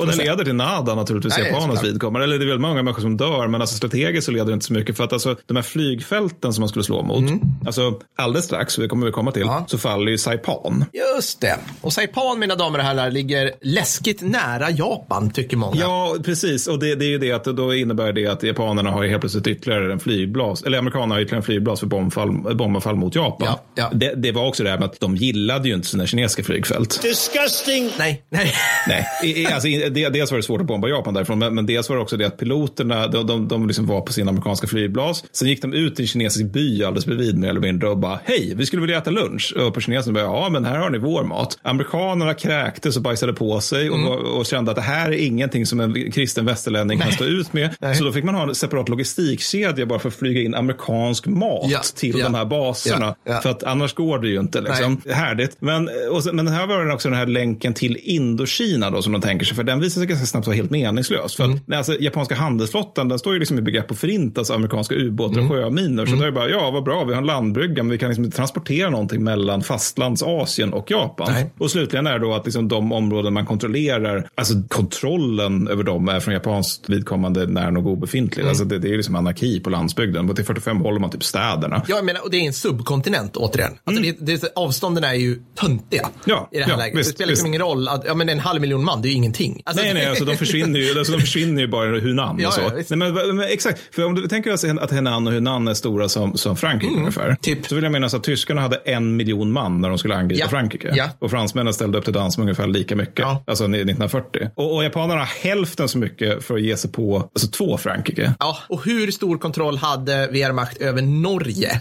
Och 0.00 0.06
den 0.06 0.16
leder 0.16 0.44
till 0.44 0.54
nada 0.54 0.94
naturligtvis, 0.94 1.38
Nej, 1.38 1.46
japanernas 1.52 1.84
vidkommande. 1.84 2.24
Eller 2.24 2.38
det 2.38 2.44
är 2.44 2.48
väl 2.48 2.58
många 2.58 2.82
människor 2.82 3.02
som 3.02 3.16
dör, 3.16 3.48
men 3.48 3.60
alltså 3.60 3.76
strategiskt 3.76 4.24
så 4.26 4.32
leder 4.32 4.46
det 4.46 4.52
inte 4.52 4.66
så 4.66 4.72
mycket. 4.72 4.96
För 4.96 5.04
att 5.04 5.12
alltså, 5.12 5.36
de 5.46 5.56
här 5.56 5.62
flygfälten 5.62 6.52
som 6.52 6.62
man 6.62 6.68
skulle 6.68 6.84
slå 6.84 7.02
mot, 7.02 7.24
alltså 7.66 8.00
alldeles 8.18 8.44
strax, 8.44 8.77
så 8.78 8.82
det 8.82 8.88
kommer 8.88 9.06
vi 9.06 9.12
komma 9.12 9.32
till. 9.32 9.42
Ja. 9.42 9.64
så 9.68 9.78
faller 9.78 10.10
ju 10.10 10.18
Saipan. 10.18 10.84
Just 10.92 11.40
det. 11.40 11.56
Och 11.80 11.92
Saipan, 11.92 12.38
mina 12.38 12.54
damer 12.54 12.78
och 12.78 12.84
herrar, 12.84 13.10
ligger 13.10 13.52
läskigt 13.62 14.22
nära 14.22 14.70
Japan, 14.70 15.30
tycker 15.30 15.56
många. 15.56 15.80
Ja, 15.80 16.16
precis. 16.24 16.66
Och 16.66 16.78
det, 16.78 16.94
det 16.94 17.04
är 17.04 17.08
ju 17.08 17.18
det 17.18 17.32
att 17.32 17.44
då 17.44 17.74
innebär 17.74 18.12
det 18.12 18.26
att 18.26 18.42
japanerna 18.42 18.90
har 18.90 19.06
helt 19.06 19.20
plötsligt 19.20 19.46
ytterligare 19.46 19.92
en 19.92 20.00
flygblas, 20.00 20.62
eller 20.62 20.78
amerikanerna 20.78 21.14
har 21.14 21.20
ytterligare 21.20 21.40
en 21.40 21.44
flygblas 21.44 21.80
för 21.80 21.86
bombfall, 21.86 22.30
bombanfall 22.56 22.96
mot 22.96 23.14
Japan. 23.14 23.48
Ja, 23.48 23.60
ja. 23.74 23.90
Det, 23.92 24.14
det 24.14 24.32
var 24.32 24.46
också 24.46 24.64
det 24.64 24.70
här 24.70 24.78
med 24.78 24.86
att 24.86 25.00
de 25.00 25.16
gillade 25.16 25.68
ju 25.68 25.74
inte 25.74 25.88
sina 25.88 26.06
kinesiska 26.06 26.42
flygfält. 26.42 27.02
Disgusting! 27.02 27.90
Nej, 27.98 28.22
nej. 28.28 28.52
Nej, 28.88 29.06
i, 29.24 29.46
alltså, 29.46 29.68
det, 29.68 30.08
dels 30.08 30.30
var 30.30 30.36
det 30.36 30.42
svårt 30.42 30.60
att 30.60 30.66
bomba 30.66 30.88
Japan 30.88 31.14
därifrån, 31.14 31.38
men, 31.38 31.54
men 31.54 31.66
dels 31.66 31.88
var 31.88 31.96
det 31.96 32.02
också 32.02 32.16
det 32.16 32.26
att 32.26 32.38
piloterna, 32.38 33.06
de, 33.06 33.26
de, 33.26 33.48
de 33.48 33.66
liksom 33.66 33.86
var 33.86 34.00
på 34.00 34.12
sin 34.12 34.28
amerikanska 34.28 34.66
flygbas. 34.66 35.24
Sen 35.32 35.48
gick 35.48 35.62
de 35.62 35.72
ut 35.72 36.00
i 36.00 36.02
en 36.02 36.06
kinesisk 36.06 36.52
by 36.52 36.84
alldeles 36.84 37.06
bredvid 37.06 37.38
mer 37.38 37.48
eller 37.48 37.60
mindre 37.60 37.88
och 37.88 37.98
bara, 37.98 38.20
hej, 38.24 38.54
vi 38.56 38.66
skulle 38.68 38.80
vilja 38.82 38.98
äta 38.98 39.10
lunch. 39.10 39.54
Och 39.56 39.74
på 39.74 39.80
kinesen 39.80 40.14
bara, 40.14 40.24
ja 40.24 40.48
men 40.52 40.64
här 40.64 40.78
har 40.78 40.90
ni 40.90 40.98
vår 40.98 41.24
mat. 41.24 41.58
Amerikanerna 41.62 42.34
kräktes 42.34 42.96
och 42.96 43.02
bajsade 43.02 43.32
på 43.32 43.60
sig 43.60 43.90
och, 43.90 43.96
Mm. 43.98 44.08
och, 44.08 44.38
och 44.38 44.46
kände 44.46 44.70
att 44.70 44.76
det 44.76 44.82
här 44.82 45.08
är 45.10 45.26
ingenting 45.26 45.66
som 45.66 45.80
en 45.80 46.12
kristen 46.12 46.44
västerlänning 46.46 46.98
kan 46.98 47.06
Nej. 47.06 47.14
stå 47.14 47.24
ut 47.24 47.52
med. 47.52 47.70
Nej. 47.80 47.94
Så 47.94 48.04
då 48.04 48.12
fick 48.12 48.24
man 48.24 48.34
ha 48.34 48.42
en 48.48 48.54
separat 48.54 48.88
logistikkedja 48.88 49.86
bara 49.86 49.98
för 49.98 50.08
att 50.08 50.14
flyga 50.14 50.40
in 50.40 50.54
amerikansk 50.54 51.26
mat 51.26 51.66
Ja, 51.70 51.80
till 51.96 52.18
ja. 52.18 52.24
de 52.24 52.34
här 52.34 52.44
baserna. 52.44 53.14
Ja. 53.24 53.40
För 53.40 53.50
att 53.50 53.62
annars 53.62 53.94
går 53.94 54.18
det 54.18 54.28
ju 54.28 54.40
inte. 54.40 54.60
Liksom. 54.60 55.00
Härligt. 55.10 55.56
Men, 55.60 55.90
och 56.10 56.24
sen, 56.24 56.36
men 56.36 56.48
här 56.48 56.66
var 56.66 56.84
det 56.84 56.92
också 56.94 57.08
den 57.08 57.18
här 57.18 57.26
länken 57.26 57.74
till 57.74 57.96
Indokina 58.02 58.90
då, 58.90 59.02
som 59.02 59.12
de 59.12 59.22
tänker 59.22 59.46
sig. 59.46 59.56
För 59.56 59.62
den 59.64 59.80
visar 59.80 60.00
sig 60.00 60.08
ganska 60.08 60.26
snabbt 60.26 60.46
vara 60.46 60.56
helt 60.56 60.70
meningslös. 60.70 61.36
För 61.36 61.44
Mm. 61.44 61.56
att, 61.68 61.74
alltså, 61.76 61.96
japanska 62.00 62.34
handelsflottan 62.34 63.08
den 63.08 63.18
står 63.18 63.32
ju 63.32 63.38
liksom 63.38 63.58
i 63.58 63.62
begrepp 63.62 63.90
att 63.90 63.98
förintas 63.98 64.50
av 64.50 64.56
amerikanska 64.56 64.94
ubåtar 64.94 65.32
Mm. 65.38 65.44
och 65.50 65.56
sjöminor. 65.56 66.06
Så 66.06 66.16
då 66.16 66.22
är 66.22 66.26
det 66.26 66.32
bara, 66.32 66.48
ja 66.48 66.70
vad 66.70 66.84
bra, 66.84 67.04
vi 67.04 67.12
har 67.14 67.20
en 67.20 67.26
landbrygga 67.26 67.82
men 67.82 67.90
vi 67.90 67.98
kan 67.98 68.08
liksom 68.08 68.24
inte 68.24 68.36
transportera 68.48 68.90
någonting 68.90 69.24
mellan 69.24 69.62
fastlandsasien 69.62 70.72
och 70.72 70.90
Japan. 70.90 71.32
Nej. 71.32 71.50
Och 71.58 71.70
slutligen 71.70 72.06
är 72.06 72.12
det 72.12 72.18
då 72.18 72.34
att 72.34 72.44
liksom 72.44 72.68
de 72.68 72.92
områden 72.92 73.32
man 73.32 73.46
kontrollerar, 73.46 74.28
alltså 74.34 74.54
kontrollen 74.68 75.68
över 75.68 75.82
dem 75.82 76.08
är 76.08 76.20
från 76.20 76.34
japanskt 76.34 76.88
vidkommande 76.90 77.46
nära 77.46 77.70
nog 77.70 77.86
obefintlig. 77.86 78.42
Mm. 78.42 78.48
Alltså 78.50 78.64
det, 78.64 78.78
det 78.78 78.88
är 78.88 78.96
liksom 78.96 79.14
anarki 79.16 79.60
på 79.60 79.70
landsbygden. 79.70 80.34
Till 80.34 80.44
45 80.44 80.80
håller 80.80 81.00
man 81.00 81.10
typ 81.10 81.24
städerna. 81.24 81.82
Ja, 81.88 81.96
jag 81.96 82.04
menar, 82.04 82.24
och 82.24 82.30
det 82.30 82.36
är 82.36 82.46
en 82.46 82.52
subkontinent 82.52 83.36
återigen. 83.36 83.72
Alltså, 83.84 84.02
det, 84.02 84.16
det, 84.20 84.52
avstånden 84.56 85.04
är 85.04 85.14
ju 85.14 85.38
töntiga 85.60 85.98
Mm. 86.02 86.12
Ja, 86.24 86.48
i 86.52 86.58
det 86.58 86.64
här 86.64 86.70
ja, 86.70 86.76
läget. 86.76 86.98
visst, 86.98 87.10
det 87.10 87.14
spelar 87.14 87.28
liksom 87.30 87.46
ingen 87.46 87.60
roll. 87.60 87.88
Att, 87.88 88.02
ja, 88.06 88.14
men 88.14 88.28
en 88.28 88.38
halv 88.38 88.60
miljon 88.60 88.84
man, 88.84 89.02
det 89.02 89.08
är 89.08 89.10
ju 89.10 89.16
ingenting. 89.16 89.62
Alltså, 89.64 89.84
nej, 89.84 89.94
nej, 89.94 90.06
alltså 90.06 90.24
de 90.24 90.36
försvinner 90.36 90.80
ju, 90.80 90.98
alltså, 90.98 91.12
de 91.12 91.20
försvinner 91.20 91.62
ju 91.62 91.68
bara 91.68 91.96
i 91.96 92.00
Hunan 92.00 92.36
Ja, 92.40 92.48
och 92.48 92.54
så. 92.54 92.60
ja, 92.60 92.96
nej, 92.96 93.12
men, 93.12 93.36
men, 93.36 93.46
exakt, 93.48 93.94
för 93.94 94.04
om 94.04 94.14
du 94.14 94.28
tänker 94.28 94.50
alltså 94.50 94.68
att 94.80 94.90
Henan 94.92 95.26
och 95.26 95.32
Hunan 95.32 95.68
är 95.68 95.74
stora 95.74 96.08
som, 96.08 96.36
som 96.36 96.56
Frankrike 96.56 96.88
Mm, 96.92 97.00
ungefär. 97.00 97.36
typ. 97.42 97.66
Så 97.66 97.74
vill 97.74 97.84
jag 97.84 97.92
minnas 97.92 98.14
att 98.14 98.22
tyskarna 98.38 98.60
hade 98.60 98.76
en 98.76 99.16
miljon 99.16 99.52
man 99.52 99.80
när 99.80 99.88
de 99.88 99.98
skulle 99.98 100.14
angripa 100.16 100.40
Ja, 100.40 100.48
Frankrike. 100.48 100.92
ja. 100.96 101.10
Och 101.18 101.30
fransmännen 101.30 101.74
ställde 101.74 101.98
upp 101.98 102.04
till 102.04 102.12
dans 102.12 102.38
med 102.38 102.42
ungefär 102.42 102.66
lika 102.66 102.96
mycket. 102.96 103.18
Ja. 103.18 103.44
Alltså 103.46 103.64
1940. 103.64 104.50
Och, 104.54 104.74
och 104.76 104.84
japanerna 104.84 105.24
hälften 105.24 105.88
så 105.88 105.98
mycket 105.98 106.44
för 106.44 106.54
att 106.54 106.62
ge 106.62 106.76
sig 106.76 106.92
på 106.92 107.16
alltså, 107.16 107.46
två 107.50 107.78
Frankrike. 107.78 108.34
Ja, 108.38 108.58
och 108.68 108.84
hur 108.84 109.10
stor 109.10 109.38
kontroll 109.38 109.76
hade 109.78 110.26
Wehrmacht 110.32 110.76
över 110.76 111.02
Norge? 111.02 111.80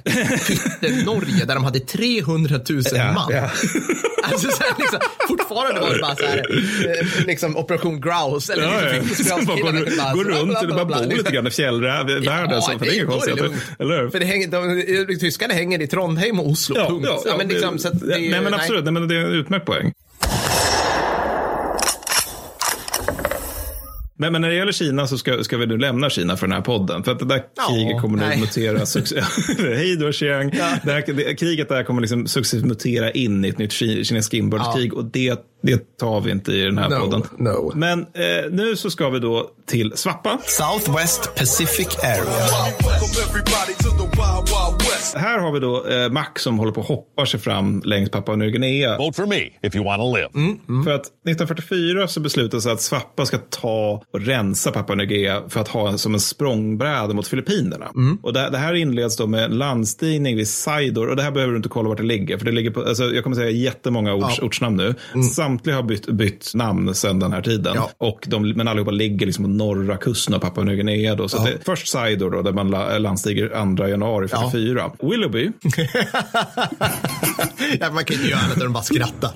Norge, 1.06 1.46
där 1.46 1.56
de 1.56 1.64
hade 1.64 1.80
300 1.80 2.60
000 2.70 2.82
Ja, 2.94 3.12
man. 3.12 3.32
Alltså, 4.32 4.50
så 4.52 4.64
här, 4.64 4.74
liksom, 4.78 5.00
fortfarande 5.28 5.82
var 5.82 5.94
det 5.94 6.00
bara 6.02 6.16
så 6.16 6.26
här, 6.26 6.38
eh, 6.40 7.26
liksom 7.28 7.58
Operation 7.58 8.02
Grouse. 8.02 8.54
Eller 8.54 8.64
Ja, 8.64 8.72
ja. 8.96 9.02
liksom, 9.02 9.46
Bara 9.46 9.58
gå, 9.58 9.68
runt, 10.24 10.60
bla, 10.68 10.86
bara 10.86 11.04
bor 11.04 11.16
lite 11.18 11.32
grann 11.32 11.48
i 11.48 11.52
fjällvärlden. 11.52 12.24
Ja, 12.24 12.62
så, 12.62 12.72
för 12.80 12.86
det 12.86 12.92
är 12.92 12.96
inget 12.96 13.08
konstigt. 13.10 13.36
lugnt. 13.38 13.56
Eller 13.80 14.02
hur? 14.02 14.10
För 14.10 14.20
det 14.20 14.26
hänger, 14.26 14.48
de, 15.08 15.20
tyskarna 15.20 15.54
hänger 15.54 15.82
i 15.82 15.88
Trondheim 15.88 16.40
och 16.40 16.47
Oslo, 16.52 16.76
Ja, 16.78 16.88
punkt. 16.90 17.06
ja, 17.08 17.22
ja, 17.26 17.38
men 17.38 17.48
liksom, 17.48 17.80
så 17.80 17.88
att 17.88 18.00
det, 18.00 18.06
nej, 18.08 18.42
men 18.42 18.54
absolut. 18.54 18.84
Nej, 18.84 18.94
men 18.94 19.08
det 19.08 19.16
är 19.16 19.20
en 19.20 19.32
utmärkt 19.32 19.66
poäng. 19.66 19.94
Men, 24.20 24.32
men 24.32 24.42
när 24.42 24.50
det 24.50 24.56
gäller 24.56 24.72
Kina 24.72 25.08
så 25.08 25.18
ska, 25.18 25.44
ska 25.44 25.58
vi 25.58 25.66
nu 25.66 25.78
lämna 25.78 26.10
Kina 26.10 26.38
för 26.38 26.48
den 26.48 26.56
här 26.56 26.62
podden. 26.62 27.04
För 27.04 27.12
att 27.12 27.20
det 27.20 27.26
där 27.26 27.44
Ja, 27.56 27.68
kriget 27.70 28.02
kommer 28.02 28.18
nej. 28.18 28.40
mutera 28.40 28.86
successivt. 28.86 29.58
Hej 29.60 29.96
då 29.98 30.12
Chiang. 30.12 30.50
Det 30.84 30.92
här, 30.92 31.04
det, 31.14 31.36
kriget 31.36 31.70
där 31.70 31.84
kommer 31.84 32.02
liksom 32.02 32.28
successivt 32.28 32.66
mutera 32.66 33.12
in 33.12 33.46
i 33.46 33.50
ett 33.50 33.58
nytt 33.58 33.72
ki- 33.72 34.04
kinesiskt 34.04 34.34
inbördeskrig. 34.34 34.94
Och 34.94 35.06
det, 35.06 35.40
det 35.62 35.98
tar 35.98 36.22
vi 36.22 36.32
inte 36.32 36.52
i 36.52 36.62
den 36.62 36.78
här 36.78 36.90
No, 36.90 37.00
podden. 37.00 37.22
no. 37.38 37.72
Men 37.76 38.00
eh, 38.00 38.06
nu 38.52 38.76
så 38.76 38.90
ska 38.90 39.10
vi 39.10 39.20
då 39.20 39.50
till 39.68 39.92
Svappa. 39.96 40.38
Southwest 40.46 41.36
Pacific 41.36 41.98
Area. 42.04 42.48
Här 45.16 45.40
har 45.40 45.52
vi 45.52 45.60
då 45.60 45.88
eh, 45.88 46.10
Mac 46.10 46.26
som 46.36 46.60
håller 46.60 46.72
på 46.72 46.82
att 46.82 46.88
hoppa 46.88 47.26
sig 47.26 47.40
fram 47.40 47.82
längs 47.86 48.10
Papua 48.10 48.36
Nya 48.36 48.50
Guinea. 48.50 48.98
Vote 48.98 49.16
for 49.16 49.26
me 49.26 49.40
if 49.62 49.76
you 49.76 49.86
want 49.86 50.02
to 50.02 50.16
live. 50.16 50.28
För 50.84 50.92
att 50.92 51.06
1944 51.06 52.08
så 52.08 52.20
beslutades 52.20 52.66
att 52.66 52.82
Svappa 52.82 53.26
ska 53.26 53.38
ta 53.38 54.04
och 54.14 54.22
rensa 54.22 54.72
Papua 54.72 54.96
Nya 54.96 55.06
Guinea 55.06 55.42
för 55.50 55.60
att 55.62 55.68
ha 55.68 55.90
en, 55.90 55.98
som 55.98 56.14
en 56.14 56.20
språngbräda 56.20 57.14
mot 57.14 57.28
Filippinerna. 57.28 57.92
Och 58.24 58.34
det, 58.34 58.50
det 58.50 58.58
här 58.58 58.74
inleds 58.74 59.18
då 59.18 59.28
med 59.28 59.44
en 59.44 59.52
landstigning 59.58 60.36
vid 60.36 60.48
Saidor 60.48 61.08
och 61.10 61.16
det 61.16 61.24
här 61.24 61.32
behöver 61.32 61.52
du 61.54 61.58
inte 61.58 61.70
kolla 61.70 61.90
vart 61.90 61.98
det 61.98 62.04
ligger. 62.04 62.38
För 62.38 62.46
det 62.46 62.52
ligger 62.52 62.72
på, 62.72 62.82
alltså, 62.84 63.04
jag 63.04 63.24
kommer 63.24 63.36
säga 63.36 63.50
jättemånga 63.50 64.14
orts, 64.14 64.36
Ja. 64.40 64.46
ortsnamn 64.46 64.78
nu. 64.78 64.96
Samtliga 65.48 65.76
har 65.76 65.84
bytt, 65.84 66.08
bytt 66.08 66.52
namn 66.54 66.96
sedan 66.96 67.20
den 67.20 67.34
här 67.34 67.42
tiden. 67.42 67.74
Ja. 67.76 67.90
Och 67.98 68.20
de, 68.28 68.50
men 68.52 68.68
allihopa 68.68 68.92
ligger 68.92 69.26
liksom 69.26 69.46
på 69.46 69.50
norra 69.52 69.98
kusten 69.98 70.34
av 70.36 70.40
Papua 70.40 70.64
Nya 70.64 70.76
Guinea. 70.76 71.16
Då. 71.16 71.28
Så 71.30 71.38
Ja. 71.38 71.44
det, 71.44 71.58
först 71.66 71.88
Saidor 71.88 72.32
då, 72.32 72.42
där 72.42 72.52
man 72.52 72.70
la, 72.72 72.98
landstiger 72.98 73.76
2 73.78 73.88
januari 73.88 74.28
44. 74.28 74.92
Willoughby 75.02 75.52
ja, 77.80 77.92
man 77.92 78.06
kan 78.06 78.16
inte 78.16 78.28
göra 78.30 78.40
annat 78.40 78.58
än 78.58 78.68
att 78.68 78.74
bara 78.74 78.84
skratta. 78.84 79.32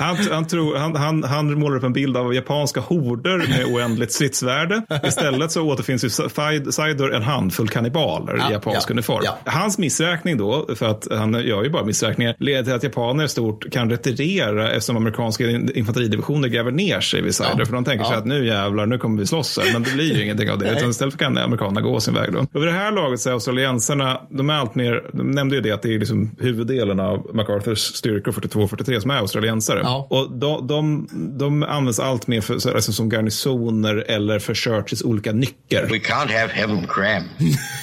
han, 0.00 0.16
han, 0.30 0.46
tror, 0.46 0.76
han, 0.76 0.96
han, 0.96 1.24
han 1.24 1.58
målar 1.58 1.76
upp 1.76 1.84
en 1.84 1.92
bild 1.92 2.16
av 2.16 2.34
japanska 2.34 2.80
horder 2.80 3.38
med 3.38 3.64
oändligt 3.74 4.12
stridsvärde. 4.12 4.82
Istället 5.04 5.52
så 5.52 5.62
återfinns 5.62 6.04
Said- 6.20 6.70
Saidor 6.70 7.14
en 7.14 7.22
handfull 7.22 7.68
kannibaler 7.68 8.36
Ja, 8.36 8.50
i 8.50 8.52
japansk 8.52 8.90
ja, 8.90 8.92
uniform. 8.92 9.22
ja. 9.24 9.38
Hans 9.44 9.78
missräkning 9.78 10.36
då, 10.36 10.66
för 10.74 10.86
att 10.86 11.06
han 11.10 11.34
gör 11.34 11.62
ju 11.64 11.70
bara 11.70 11.84
missräkningar, 11.84 12.34
leder 12.38 12.62
till 12.64 12.72
att 12.72 12.82
japaner 12.82 13.26
stort 13.26 13.70
kan 13.72 13.90
retirera 13.90 14.47
eftersom 14.56 14.96
amerikanska 14.96 15.50
in- 15.50 15.70
infanteridivisioner 15.74 16.48
gräver 16.48 16.70
ner 16.72 17.00
sig 17.00 17.22
vid 17.22 17.34
Saidor. 17.34 17.58
Ja. 17.60 17.66
För 17.66 17.72
de 17.72 17.84
tänker 17.84 18.04
sig 18.04 18.12
Ja. 18.14 18.18
att 18.18 18.26
nu 18.26 18.46
jävlar, 18.46 18.86
nu 18.86 18.98
kommer 18.98 19.18
vi 19.20 19.26
slåss 19.26 19.58
här. 19.62 19.72
Men 19.72 19.82
det 19.82 19.90
blir 19.94 20.14
ju 20.16 20.22
ingenting 20.24 20.50
av 20.50 20.58
det. 20.58 20.70
Utan 20.76 20.90
istället 20.90 21.18
kan 21.18 21.38
amerikanerna 21.38 21.80
gå 21.80 22.00
sin 22.00 22.14
väg 22.14 22.32
då. 22.32 22.46
Över 22.54 22.66
det 22.66 22.72
här 22.72 22.92
laget 22.92 23.20
så 23.20 23.28
är 23.28 23.32
australiensarna, 23.32 24.20
de 24.30 24.50
är 24.50 24.54
allt 24.54 24.74
mer, 24.74 25.02
de 25.12 25.30
nämnde 25.30 25.54
ju 25.56 25.60
det 25.62 25.70
att 25.72 25.82
det 25.82 25.94
är 25.94 25.98
liksom 25.98 26.30
huvuddelen 26.40 27.00
av 27.00 27.30
MacArthurs 27.34 27.78
styrkor 27.78 28.32
42-43 28.32 29.00
som 29.00 29.10
är 29.10 29.16
australiensare. 29.16 29.80
Ja. 29.82 30.06
Och 30.10 30.38
de, 30.38 30.66
de, 30.66 31.08
de 31.38 31.62
används 31.62 32.00
allt 32.00 32.26
mer 32.26 32.40
för, 32.40 32.58
så- 32.58 32.74
alltså 32.74 32.92
som 32.92 33.08
garnisoner 33.10 34.04
eller 34.08 34.38
för 34.38 34.54
Churchills 34.54 35.02
olika 35.02 35.32
nycker. 35.32 35.82
We 35.90 35.96
can't 35.98 36.40
have 36.40 36.52
heaven 36.52 36.86
cram. 36.88 37.22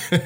Jag 0.09 0.21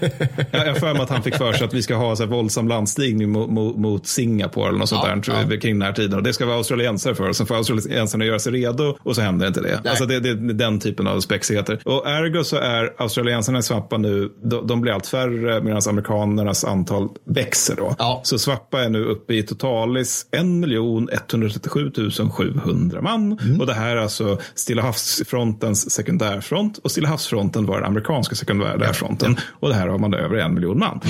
jag 0.66 0.74
har 0.74 0.80
för 0.80 0.94
mig 0.94 1.02
att 1.02 1.10
han 1.10 1.24
fick 1.24 1.36
för 1.36 1.54
sig 1.54 1.66
att 1.68 1.74
vi 1.74 1.82
ska 1.82 1.96
ha 1.96 2.16
så 2.16 2.24
här 2.24 2.30
våldsam 2.30 2.68
landstigning 2.68 3.30
mot, 3.30 3.50
mot, 3.50 3.78
mot 3.78 4.08
Singapore 4.08 4.68
eller 4.70 4.80
något 4.80 4.90
sånt 4.90 5.02
Ja, 5.08 5.16
där 5.16 5.22
tror 5.22 5.38
jag, 5.50 5.62
kring 5.62 5.80
den 5.80 5.86
här 5.86 5.94
tiden. 5.94 6.24
Det 6.30 6.34
ska 6.34 6.46
vara 6.46 6.58
australiensare 6.58 7.16
för. 7.16 7.30
Och 7.30 7.36
sen 7.36 7.46
får 7.46 7.56
australiensarna 7.56 8.26
göra 8.26 8.40
sig 8.40 8.52
redo 8.52 8.98
och 9.04 9.16
så 9.16 9.22
händer 9.22 9.48
inte 9.48 9.62
det. 9.62 9.90
Alltså 9.90 10.06
det, 10.06 10.20
det 10.20 10.30
är 10.30 10.36
den 10.54 10.80
typen 10.80 11.08
av 11.08 11.20
spexigheter. 11.20 11.80
Och 11.86 12.08
ergo 12.10 12.44
så 12.44 12.58
är 12.58 12.94
australiensarna 12.98 13.60
i 13.60 13.64
Svappa 13.64 13.98
nu, 13.98 14.32
de, 14.44 14.68
de 14.68 14.82
blir 14.82 14.94
allt 14.94 15.08
färre 15.08 15.62
medan 15.62 15.82
amerikanernas 15.90 16.64
antal 16.64 17.10
växer 17.26 17.76
då. 17.76 17.96
Ja. 18.00 18.22
Så 18.24 18.40
Svappa 18.40 18.84
är 18.84 18.90
nu 18.90 19.06
uppe 19.06 19.34
i 19.34 19.44
totalis 19.44 20.26
1 20.32 20.40
137 21.32 21.92
700 22.32 23.02
man. 23.02 23.40
Mm. 23.42 23.60
Och 23.60 23.68
det 23.68 23.74
här 23.74 23.96
är 23.96 24.02
alltså 24.02 24.38
Stilla 24.56 24.82
havsfrontens 24.82 25.92
sekundärfront 25.92 26.78
och 26.78 26.92
Stilla 26.92 27.08
havsfronten 27.08 27.66
var 27.66 27.76
den 27.76 27.86
amerikanska 27.86 28.36
sekundärfronten. 28.36 29.38
Och 29.60 29.70
det 29.70 29.76
här 29.76 29.88
har 29.88 29.98
man 29.98 30.14
över 30.14 30.36
en 30.36 30.54
miljon 30.54 30.80
man. 30.80 31.02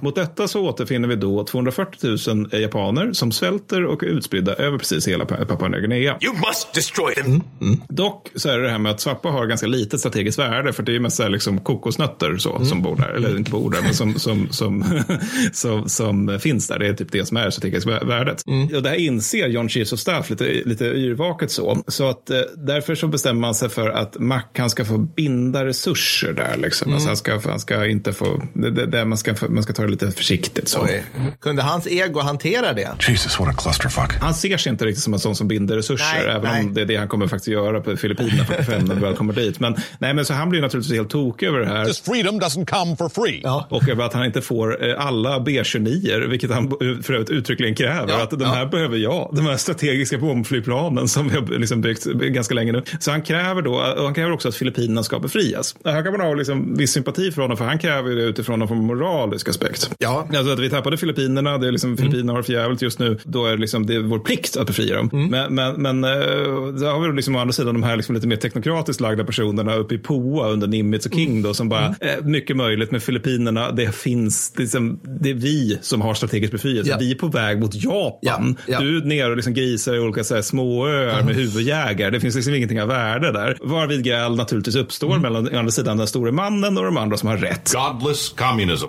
Mot 0.00 0.14
detta 0.14 0.48
så 0.48 0.62
återfinner 0.68 1.08
vi 1.08 1.16
då 1.16 1.44
240 1.44 2.34
000 2.34 2.60
japaner 2.62 3.12
som 3.12 3.32
svälter 3.32 3.84
och 3.84 4.02
är 4.02 4.06
utspridda 4.06 4.54
över 4.54 4.78
precis 4.78 5.08
hela 5.08 5.24
Pa- 5.24 5.44
Papua 5.44 5.68
Nya 5.68 5.80
Guinea. 5.80 6.16
You 6.22 6.34
must 6.34 6.74
destroy 6.74 7.14
them. 7.14 7.42
Dock 7.88 8.28
så 8.34 8.48
är 8.48 8.58
det 8.58 8.64
det 8.64 8.70
här 8.70 8.78
med 8.78 8.92
att 8.92 9.00
Svappa 9.00 9.28
har 9.28 9.46
ganska 9.46 9.66
litet 9.66 10.00
strategiskt 10.00 10.38
värde 10.38 10.72
för 10.72 10.82
det 10.82 10.90
är 10.92 10.94
ju 10.94 11.00
mest 11.00 11.20
liksom 11.28 11.60
kokosnötter 11.60 12.36
så, 12.36 12.64
som 12.64 12.82
bor 12.82 12.96
där, 12.96 13.08
eller 13.08 13.36
inte 13.36 13.50
bor 13.50 13.70
där, 13.70 13.82
men 13.82 13.94
som, 13.94 14.14
som, 14.14 14.48
som, 14.50 14.84
som, 15.52 15.88
som 15.88 16.38
finns 16.40 16.68
där. 16.68 16.78
Det 16.78 16.86
är 16.86 16.94
typ 16.94 17.12
det 17.12 17.26
som 17.26 17.36
är 17.36 17.50
strategiskt 17.50 17.86
vä- 17.86 18.06
värdet. 18.06 18.42
Och 18.76 18.82
det 18.82 18.88
här 18.88 18.96
inser 18.96 19.48
John 19.48 19.68
Chiefs 19.68 19.92
of 19.92 19.98
Staff 20.00 20.30
lite, 20.30 20.44
lite 20.64 20.84
yrvaket 20.84 21.50
så. 21.50 21.82
Så 21.88 22.08
att 22.08 22.30
eh, 22.30 22.40
därför 22.56 22.94
så 22.94 23.08
bestämmer 23.08 23.40
man 23.40 23.54
sig 23.54 23.68
för 23.68 23.90
att 23.90 24.18
Mac 24.18 24.42
han 24.58 24.70
ska 24.70 24.84
få 24.84 24.98
binda 24.98 25.64
resurser 25.66 26.32
där. 26.32 26.56
Liksom. 26.56 26.92
Alltså 26.92 27.08
han, 27.08 27.16
ska, 27.16 27.40
han 27.44 27.60
ska 27.60 27.86
inte 27.86 28.12
få, 28.12 28.42
det, 28.54 28.70
det, 28.70 28.86
det, 28.86 29.04
man, 29.04 29.18
ska, 29.18 29.34
man 29.48 29.62
ska 29.62 29.72
ta 29.76 29.82
det 29.82 29.88
lite 29.88 30.10
försiktigt 30.10 30.68
så. 30.68 30.82
Oj. 30.82 31.04
Kunde 31.40 31.62
hans 31.62 31.86
ego 31.86 32.20
hantera 32.20 32.72
det? 32.72 32.90
Jesus, 33.08 33.40
what 33.40 33.48
a 33.48 33.52
clusterfuck. 33.58 34.12
Han 34.20 34.34
ser 34.34 34.56
sig 34.56 34.72
inte 34.72 34.84
riktigt 34.84 35.04
som 35.04 35.12
en 35.12 35.20
sån 35.20 35.36
som 35.36 35.48
binder 35.48 35.76
resurser, 35.76 36.22
Nej, 36.26 36.34
även 36.34 36.42
nej. 36.42 36.64
om 36.64 36.74
det 36.74 36.80
är 36.80 36.84
det 36.84 36.96
han 36.96 37.08
kommer 37.08 37.28
faktiskt 37.28 37.48
göra 37.48 37.80
på 37.80 37.96
Filippinerna 37.96 38.44
45 38.44 38.84
när 38.84 38.94
vi 38.94 39.00
väl 39.00 39.14
kommer 39.14 39.32
dit. 39.32 39.60
Men, 39.60 39.76
nej, 39.98 40.14
men 40.14 40.24
så 40.24 40.34
han 40.34 40.50
blir 40.50 40.60
naturligtvis 40.60 40.96
helt 40.96 41.10
tokig 41.10 41.46
över 41.46 41.58
det 41.60 41.66
här. 41.66 41.84
This 41.84 42.00
freedom 42.00 42.40
doesn't 42.40 42.66
come 42.66 42.96
for 42.96 43.08
free. 43.08 43.40
Ja. 43.44 43.66
Och 43.70 43.88
över 43.88 44.04
att 44.04 44.12
han 44.12 44.24
inte 44.24 44.42
får 44.42 44.88
eh, 44.88 45.06
alla 45.06 45.40
B-29, 45.40 46.28
vilket 46.28 46.50
han 46.50 46.70
för 47.02 47.12
övrigt 47.12 47.30
uttryckligen 47.30 47.74
kräver. 47.74 48.08
Ja, 48.08 48.22
att 48.22 48.30
de 48.30 48.40
ja. 48.40 48.48
här 48.48 48.66
behöver 48.66 48.96
jag, 48.96 49.30
de 49.32 49.46
här 49.46 49.56
strategiska 49.56 50.18
bombflygplanen 50.18 51.08
som 51.08 51.28
vi 51.28 51.34
har 51.34 51.58
liksom 51.58 51.80
byggt 51.80 52.06
ganska 52.06 52.54
länge 52.54 52.72
nu. 52.72 52.82
Så 53.00 53.10
han 53.10 53.22
kräver 53.22 53.62
då, 53.62 53.74
och 53.74 54.04
han 54.04 54.14
kräver 54.14 54.32
också 54.32 54.48
att 54.48 54.54
Filippinerna 54.54 55.02
ska 55.02 55.18
befrias. 55.18 55.76
Här 55.84 56.02
kan 56.02 56.12
man 56.12 56.20
ha 56.20 56.34
liksom 56.34 56.74
viss 56.76 56.92
sympati 56.92 57.32
för 57.32 57.42
honom, 57.42 57.56
för 57.56 57.64
han 57.64 57.78
kräver 57.78 58.10
det 58.10 58.22
utifrån 58.22 58.58
någon 58.58 58.68
form 58.68 58.78
av 58.78 58.84
moralisk 58.84 59.48
aspekt. 59.48 59.65
Respekt. 59.68 59.96
Ja. 59.98 60.28
Alltså 60.36 60.52
att 60.52 60.58
vi 60.58 60.70
tappade 60.70 60.96
Filippinerna, 60.96 61.58
det 61.58 61.68
är 61.68 61.72
liksom, 61.72 61.96
Filippinerna 61.96 62.32
har 62.32 62.38
det 62.38 62.44
för 62.44 62.52
jävligt 62.52 62.82
just 62.82 62.98
nu, 62.98 63.18
då 63.24 63.46
är 63.46 63.50
det, 63.50 63.60
liksom, 63.60 63.86
det 63.86 63.94
är 63.94 64.00
vår 64.00 64.18
plikt 64.18 64.56
att 64.56 64.66
befria 64.66 64.96
dem. 64.96 65.10
Men, 65.30 65.54
men, 65.54 65.82
men 65.82 66.04
eh, 66.04 66.76
så 66.78 66.86
har 66.86 67.08
vi 67.08 67.16
liksom 67.16 67.36
å 67.36 67.38
andra 67.38 67.52
sidan 67.52 67.74
de 67.74 67.82
här 67.82 67.96
liksom 67.96 68.14
lite 68.14 68.26
mer 68.26 68.36
teknokratiskt 68.36 69.00
lagda 69.00 69.24
personerna 69.24 69.74
uppe 69.74 69.94
i 69.94 69.98
Poa 69.98 70.48
under 70.48 70.66
Nimitz 70.66 71.06
och 71.06 71.12
King 71.12 71.42
då, 71.42 71.54
som 71.54 71.68
bara, 71.68 71.86
eh, 72.00 72.24
mycket 72.24 72.56
möjligt 72.56 72.90
med 72.90 73.02
Filippinerna, 73.02 73.70
det 73.70 73.94
finns, 73.94 74.52
liksom, 74.56 75.00
det 75.20 75.30
är 75.30 75.34
vi 75.34 75.78
som 75.82 76.00
har 76.00 76.14
strategisk 76.14 76.52
befrielse. 76.52 76.90
Ja. 76.90 76.96
Vi 77.00 77.10
är 77.10 77.14
på 77.14 77.28
väg 77.28 77.60
mot 77.60 77.74
Japan. 77.74 78.56
Ja, 78.66 78.72
ja. 78.72 78.80
Du 78.80 78.98
är 78.98 79.04
nere 79.04 79.30
och 79.30 79.36
liksom 79.36 79.54
grisar 79.54 79.94
i 79.94 79.98
olika 79.98 80.24
så 80.24 80.34
här, 80.34 80.42
små 80.42 80.88
öar 80.88 81.22
med 81.22 81.34
huvudjägare. 81.34 82.10
Det 82.10 82.20
finns 82.20 82.34
liksom 82.34 82.54
ingenting 82.54 82.82
av 82.82 82.88
värde 82.88 83.32
där. 83.32 83.58
Varvid 83.60 84.04
gräl 84.04 84.36
naturligtvis 84.36 84.76
uppstår 84.76 85.18
mellan 85.18 85.54
å 85.54 85.58
andra 85.58 85.70
sidan 85.70 85.96
den 85.96 86.06
store 86.06 86.32
mannen 86.32 86.78
och 86.78 86.84
de 86.84 86.96
andra 86.96 87.16
som 87.16 87.28
har 87.28 87.36
rätt. 87.36 87.72
Godless 87.74 88.28
communism. 88.28 88.86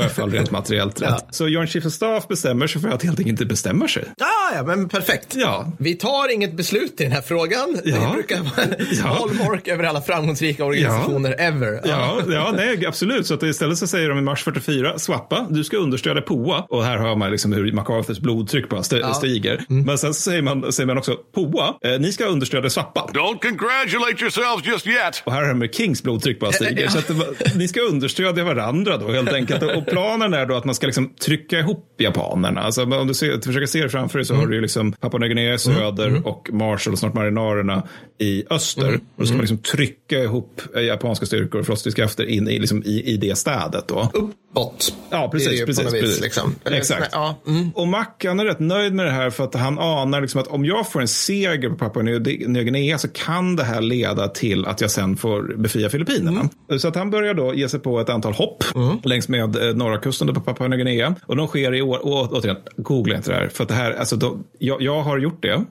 I 0.00 0.02
varje 0.02 0.14
fall 0.14 0.30
rent 0.32 0.50
materiellt 0.50 1.02
rätt. 1.02 1.24
Så 1.30 1.48
Joint 1.48 1.70
Chief 1.70 1.86
of 1.86 1.92
Staff 1.92 2.28
bestämmer 2.28 2.66
sig 2.66 2.80
för 2.82 2.88
att 2.88 3.02
helt 3.02 3.18
enkelt 3.18 3.28
inte 3.28 3.46
bestämmer 3.46 3.86
sig. 3.88 4.04
Ah, 4.20 4.54
ja, 4.56 4.62
men 4.62 4.88
perfekt. 4.88 5.34
Ja. 5.36 5.72
Vi 5.78 5.94
tar 5.94 6.32
inget 6.34 6.52
beslut 6.56 7.00
i 7.00 7.02
den 7.04 7.12
här 7.12 7.22
frågan. 7.22 7.76
Ja. 7.84 7.96
Det 7.96 8.12
brukar 8.14 8.36
vara 8.40 8.66
Ja. 8.92 9.04
hallmark 9.06 9.68
över 9.68 9.84
alla 9.84 10.00
framgångsrika 10.02 10.64
organisationer 10.64 11.34
ever. 11.40 11.80
Ja, 11.84 12.20
ja 12.28 12.52
nej, 12.56 12.86
absolut. 12.86 13.26
Så 13.26 13.34
att 13.34 13.42
istället 13.42 13.78
så 13.78 13.86
säger 13.86 14.08
de 14.08 14.18
i 14.18 14.22
mars 14.22 14.44
44, 14.44 14.98
swappa, 14.98 15.46
du 15.50 15.64
ska 15.64 15.76
understödja 15.76 16.22
POA. 16.22 16.66
Och 16.68 16.84
här 16.84 16.98
hör 16.98 17.16
man 17.16 17.30
liksom 17.30 17.52
hur 17.52 17.72
MacArthurs 17.72 18.18
blodtryck 18.18 18.68
bara 18.68 18.80
st- 18.80 18.96
Ja. 18.98 19.14
stiger. 19.14 19.64
Men 19.68 19.98
sen 19.98 20.14
så 20.14 20.20
säger 20.22 20.42
man, 20.42 20.72
säger 20.72 20.86
man 20.86 20.98
också, 20.98 21.14
POA, 21.34 21.74
eh, 21.84 22.00
ni 22.00 22.12
ska 22.12 22.24
understödja 22.24 22.70
swappa. 22.70 23.06
Don't 23.14 23.38
congratulate 23.42 24.20
yourselves 24.22 24.66
just 24.66 24.86
yet. 24.86 25.22
Och 25.24 25.32
här 25.32 25.42
har 25.46 25.54
med 25.54 25.74
Kings 25.74 26.02
blodtryck 26.02 26.40
bara 26.40 26.52
stiger. 26.60 26.88
Så 26.88 26.98
att 26.98 27.10
ni 27.56 27.68
ska 27.68 27.80
understödja 27.80 28.44
varandra 28.44 28.96
då 28.96 29.12
helt 29.12 29.32
enkelt. 29.32 29.62
Och 29.62 29.86
planen 29.90 30.34
är 30.34 30.46
då 30.46 30.56
att 30.56 30.64
man 30.64 30.74
ska 30.74 30.86
liksom 30.86 31.14
trycka 31.14 31.58
ihop 31.58 31.94
japanerna. 31.98 32.60
Alltså 32.60 32.82
om 32.82 33.06
du 33.06 33.14
ser, 33.14 33.40
försöker 33.40 33.66
se 33.66 33.82
det 33.82 33.88
framför 33.88 34.18
dig 34.18 34.26
så 34.26 34.34
har 34.34 34.46
du 34.46 34.54
ju 34.54 34.60
liksom 34.60 34.92
Papua 34.92 35.18
Nya 35.18 35.28
Guinea 35.28 35.54
i 35.54 35.58
söder 35.58 36.26
och 36.26 36.48
Marshall, 36.52 36.96
snart 36.96 37.14
marinarerna 37.14 37.82
i 38.18 38.44
öster. 38.50 38.94
Och 38.94 39.00
då 39.16 39.26
ska 39.26 39.34
man 39.34 39.40
liksom 39.40 39.58
trycka 39.58 40.18
ihop 40.18 40.62
eh, 40.76 40.82
japanska 40.82 41.26
styrkor 41.26 41.60
och 41.60 41.66
froststridskrafter 41.66 42.24
in 42.24 42.48
i, 42.48 42.58
liksom, 42.58 42.82
i, 42.82 43.02
i 43.02 43.16
det 43.16 43.38
städet 43.38 43.88
då. 43.88 44.10
Uppåt. 44.14 44.94
Ja, 45.10 45.28
precis. 45.32 45.64
precis, 45.64 45.84
vis, 45.84 46.00
precis. 46.00 46.20
liksom. 46.20 46.54
Exakt. 46.64 47.08
Ja, 47.12 47.42
mm. 47.46 47.70
Och 47.70 47.88
Mac 47.88 48.06
han 48.24 48.40
är 48.40 48.44
rätt 48.44 48.60
nöjd 48.60 48.94
med 48.94 49.06
det 49.06 49.12
här 49.12 49.30
för 49.30 49.44
att 49.44 49.54
han 49.54 49.78
anar 49.78 50.20
liksom 50.20 50.40
att 50.40 50.46
om 50.46 50.64
jag 50.64 50.92
får 50.92 51.00
en 51.00 51.08
seger 51.08 51.70
på 51.70 51.76
Papua 51.76 52.02
Nya 52.02 52.18
Nya 52.18 52.62
Guinea 52.62 52.98
så 52.98 53.08
kan 53.08 53.56
det 53.56 53.64
här 53.64 53.80
leda 53.80 54.28
till 54.28 54.66
att 54.66 54.80
jag 54.80 54.90
sen 54.90 55.16
får 55.16 55.56
befria 55.56 55.88
Filippinerna. 55.88 56.48
Så 56.78 56.88
att 56.88 56.96
han 56.96 57.10
börjar 57.10 57.34
då 57.34 57.54
ge 57.54 57.68
sig 57.68 57.80
på 57.80 58.00
ett 58.00 58.08
antal 58.08 58.32
hopp 58.32 58.64
längs 59.04 59.28
med 59.28 59.56
eh, 59.56 59.74
norra 59.80 59.98
kusten 59.98 60.34
på 60.34 60.40
Papua 60.40 60.68
Nya 60.68 60.76
Guinea. 60.76 61.14
Och 61.26 61.36
de 61.36 61.46
sker 61.46 61.74
i 61.74 61.82
år, 61.82 62.06
och, 62.06 62.32
återigen, 62.32 62.56
googla 62.76 63.16
inte 63.16 63.30
det 63.30 63.36
här. 63.36 63.48
För 63.48 63.64
det 63.64 63.74
här, 63.74 63.92
alltså 63.92 64.16
de, 64.16 64.44
jag, 64.58 64.82
jag 64.82 65.02
har 65.02 65.18
gjort 65.18 65.42
det 65.42 65.64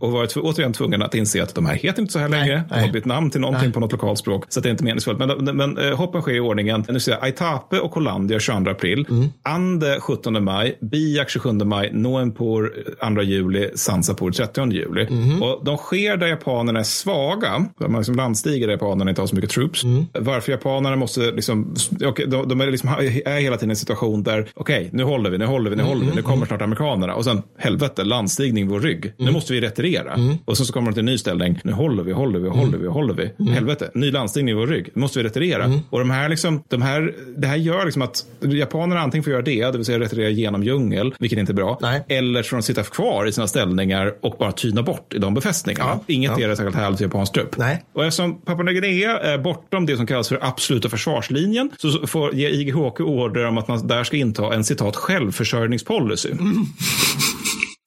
och 0.00 0.12
varit 0.12 0.36
återigen 0.36 0.72
tvungen 0.72 1.02
att 1.02 1.14
inse 1.14 1.42
att 1.42 1.54
de 1.54 1.66
här 1.66 1.74
heter 1.74 2.00
inte 2.00 2.12
så 2.12 2.18
här 2.18 2.28
längre. 2.28 2.64
De 2.68 2.80
har 2.80 2.88
bytt 2.88 3.04
namn 3.04 3.30
till 3.30 3.40
någonting 3.40 3.72
på 3.72 3.80
något 3.80 3.92
lokalt 3.92 4.18
språk. 4.18 4.44
Så 4.48 4.60
att 4.60 4.62
det 4.62 4.68
är 4.68 4.70
inte 4.70 4.84
meningsfullt. 4.84 5.18
Men, 5.18 5.56
men 5.56 5.78
eh, 5.78 5.96
hoppen 5.96 6.22
sker 6.22 6.32
i 6.34 6.40
ordningen. 6.40 6.84
Nu 6.88 7.00
ser 7.00 7.12
jag 7.12 7.24
Aitape 7.24 7.78
och 7.78 7.90
Kolandia 7.90 8.40
22 8.40 8.70
april. 8.70 9.06
Ande 9.42 10.00
17 10.00 10.44
maj. 10.44 10.78
Biak 10.80 11.30
27 11.30 11.52
maj. 11.52 11.90
Noenpur 11.92 12.72
2 13.14 13.22
juli. 13.22 13.70
Sansapur 13.74 14.30
30 14.30 14.72
juli. 14.72 15.06
Och 15.40 15.64
de 15.64 15.76
sker 15.76 16.16
där 16.16 16.26
japanerna 16.26 16.80
är 16.80 16.84
svaga. 16.84 17.66
Man 17.80 17.96
liksom 17.96 18.14
landstiger 18.14 18.66
där 18.66 18.74
japanerna 18.74 19.10
inte 19.10 19.22
har 19.22 19.26
så 19.26 19.34
mycket 19.34 19.50
troops. 19.50 19.82
Varför 20.18 20.52
japanerna 20.52 20.96
måste 20.96 21.20
liksom, 21.20 21.74
de, 21.90 22.48
de 22.48 22.60
är, 22.60 22.70
liksom, 22.70 22.88
är 23.24 23.38
hela 23.48 23.56
tiden 23.56 23.70
i 23.70 23.72
en 23.72 23.76
situation 23.76 24.22
där, 24.22 24.48
okej, 24.54 24.88
nu 24.92 25.02
håller 25.02 25.30
vi, 25.30 25.38
nu 25.38 25.46
håller 25.46 25.70
vi, 25.70 25.76
nu 25.76 25.82
håller 25.82 26.06
vi, 26.06 26.16
nu 26.16 26.22
kommer 26.22 26.46
snart 26.46 26.62
amerikanerna. 26.62 27.14
Och 27.14 27.24
sen, 27.24 27.42
helvete, 27.58 28.04
landstigning 28.04 28.68
vår 28.68 28.80
rygg. 28.80 29.12
Nu 29.16 29.30
måste 29.30 29.52
vi 29.52 29.60
retirera. 29.60 30.18
Och 30.44 30.56
sen 30.56 30.66
så 30.66 30.72
kommer 30.72 30.90
de 30.90 30.94
till 30.94 31.00
en 31.00 31.06
ny 31.06 31.18
ställning. 31.18 31.60
Nu 31.64 31.72
håller 31.72 32.02
vi, 32.02 32.12
håller 32.12 32.38
vi, 32.38 32.48
håller 32.48 32.78
vi, 32.78 32.86
håller 32.86 33.14
vi. 33.14 33.50
Helvete, 33.50 33.90
ny 33.94 34.10
landstigning 34.10 34.52
i 34.54 34.58
vår 34.58 34.66
rygg. 34.66 34.88
Nu 34.94 35.00
måste 35.00 35.18
vi 35.18 35.24
retirera. 35.24 35.72
Och 35.90 35.98
de 35.98 36.10
här 36.10 36.28
liksom, 36.28 36.62
de 36.68 36.82
här, 36.82 37.14
det 37.36 37.46
här 37.46 37.56
gör 37.56 37.84
liksom 37.84 38.02
att 38.02 38.26
japanerna 38.40 39.00
antingen 39.00 39.24
får 39.24 39.32
göra 39.32 39.42
det, 39.42 39.64
det 39.64 39.78
vill 39.78 39.84
säga 39.84 39.98
retirera 39.98 40.28
genom 40.28 40.64
djungel, 40.64 41.14
vilket 41.18 41.38
inte 41.38 41.52
är 41.52 41.54
bra. 41.54 42.02
Eller 42.08 42.42
så 42.42 42.48
får 42.48 42.56
de 42.56 42.62
sitta 42.62 42.82
kvar 42.82 43.26
i 43.26 43.32
sina 43.32 43.46
ställningar 43.46 44.14
och 44.22 44.36
bara 44.38 44.52
tyna 44.52 44.82
bort 44.82 45.14
i 45.14 45.18
de 45.18 45.34
befästningarna. 45.34 46.00
Inget 46.06 46.38
är 46.38 46.54
särskilt 46.54 46.76
härligt 46.76 46.98
för 46.98 47.04
japansk 47.04 47.32
trupp. 47.32 47.56
Och 47.92 48.04
eftersom 48.04 48.40
Papua 48.40 48.62
Nya 48.62 48.80
Guinea 48.80 49.18
är 49.18 49.38
bortom 49.38 49.86
det 49.86 49.96
som 49.96 50.06
kallas 50.06 50.28
för 50.28 50.38
absoluta 50.42 50.88
försvarslinjen 50.88 51.70
så 51.76 52.06
får 52.06 52.34
ge 52.34 52.48
IGHQ 52.48 53.00
order 53.38 53.48
om 53.48 53.58
att 53.58 53.68
man 53.68 53.86
där 53.86 54.04
ska 54.04 54.16
inta 54.16 54.54
en 54.54 54.64
citat 54.64 54.96
självförsörjningspolicy. 54.96 56.30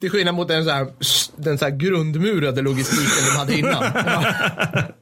Till 0.01 0.10
skillnad 0.10 0.35
mot 0.35 0.48
den 0.48 0.64
så 0.64 0.69
här, 0.69 0.88
den 1.38 1.58
så 1.58 1.66
här 1.66 1.78
grundmurade 1.78 2.62
logistiken 2.62 3.26
de 3.26 3.38
hade 3.40 3.58
innan. 3.58 3.84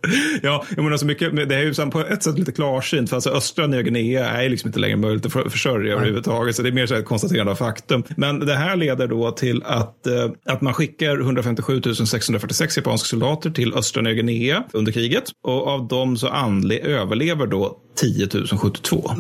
Ja, 0.42 0.66
jag 0.76 0.84
menar 0.84 0.98
så 0.98 1.06
mycket, 1.06 1.50
det 1.50 1.56
är 1.56 1.60
ju 1.64 1.92
på 1.92 2.00
ett 2.00 2.24
sätt 2.24 2.40
lite 2.40 2.52
klarsynt. 2.52 3.10
För 3.10 3.18
alltså 3.18 3.30
östra 3.30 3.68
Nya 3.68 3.82
Guinea 3.82 4.30
är 4.30 4.50
liksom 4.50 4.68
inte 4.68 4.80
längre 4.80 4.98
möjligt 4.98 5.26
att 5.26 5.34
för- 5.34 5.50
försörja 5.50 5.94
överhuvudtaget. 5.94 6.56
Så 6.56 6.62
det 6.62 6.70
är 6.70 6.74
mer 6.74 6.86
så 6.86 6.96
ett 6.96 7.06
konstaterande 7.06 7.52
av 7.52 7.56
faktum. 7.56 8.04
Men 8.18 8.40
det 8.40 8.56
här 8.56 8.76
leder 8.76 9.08
då 9.08 9.32
till 9.32 9.64
att, 9.64 10.08
eh, 10.08 10.32
att 10.46 10.62
man 10.62 10.74
skickar 10.74 11.20
157 11.20 11.82
646 12.06 12.78
japanska 12.78 13.06
soldater 13.08 13.50
till 13.50 13.74
östra 13.74 14.02
Nya 14.02 14.14
Guinea 14.14 14.64
under 14.74 14.92
kriget. 14.92 15.24
Och 15.44 15.68
av 15.68 15.88
dem 15.88 16.18
så 16.18 16.28
överlever 16.80 17.48
då 17.48 17.78
10 18.00 18.28
072. 18.58 19.12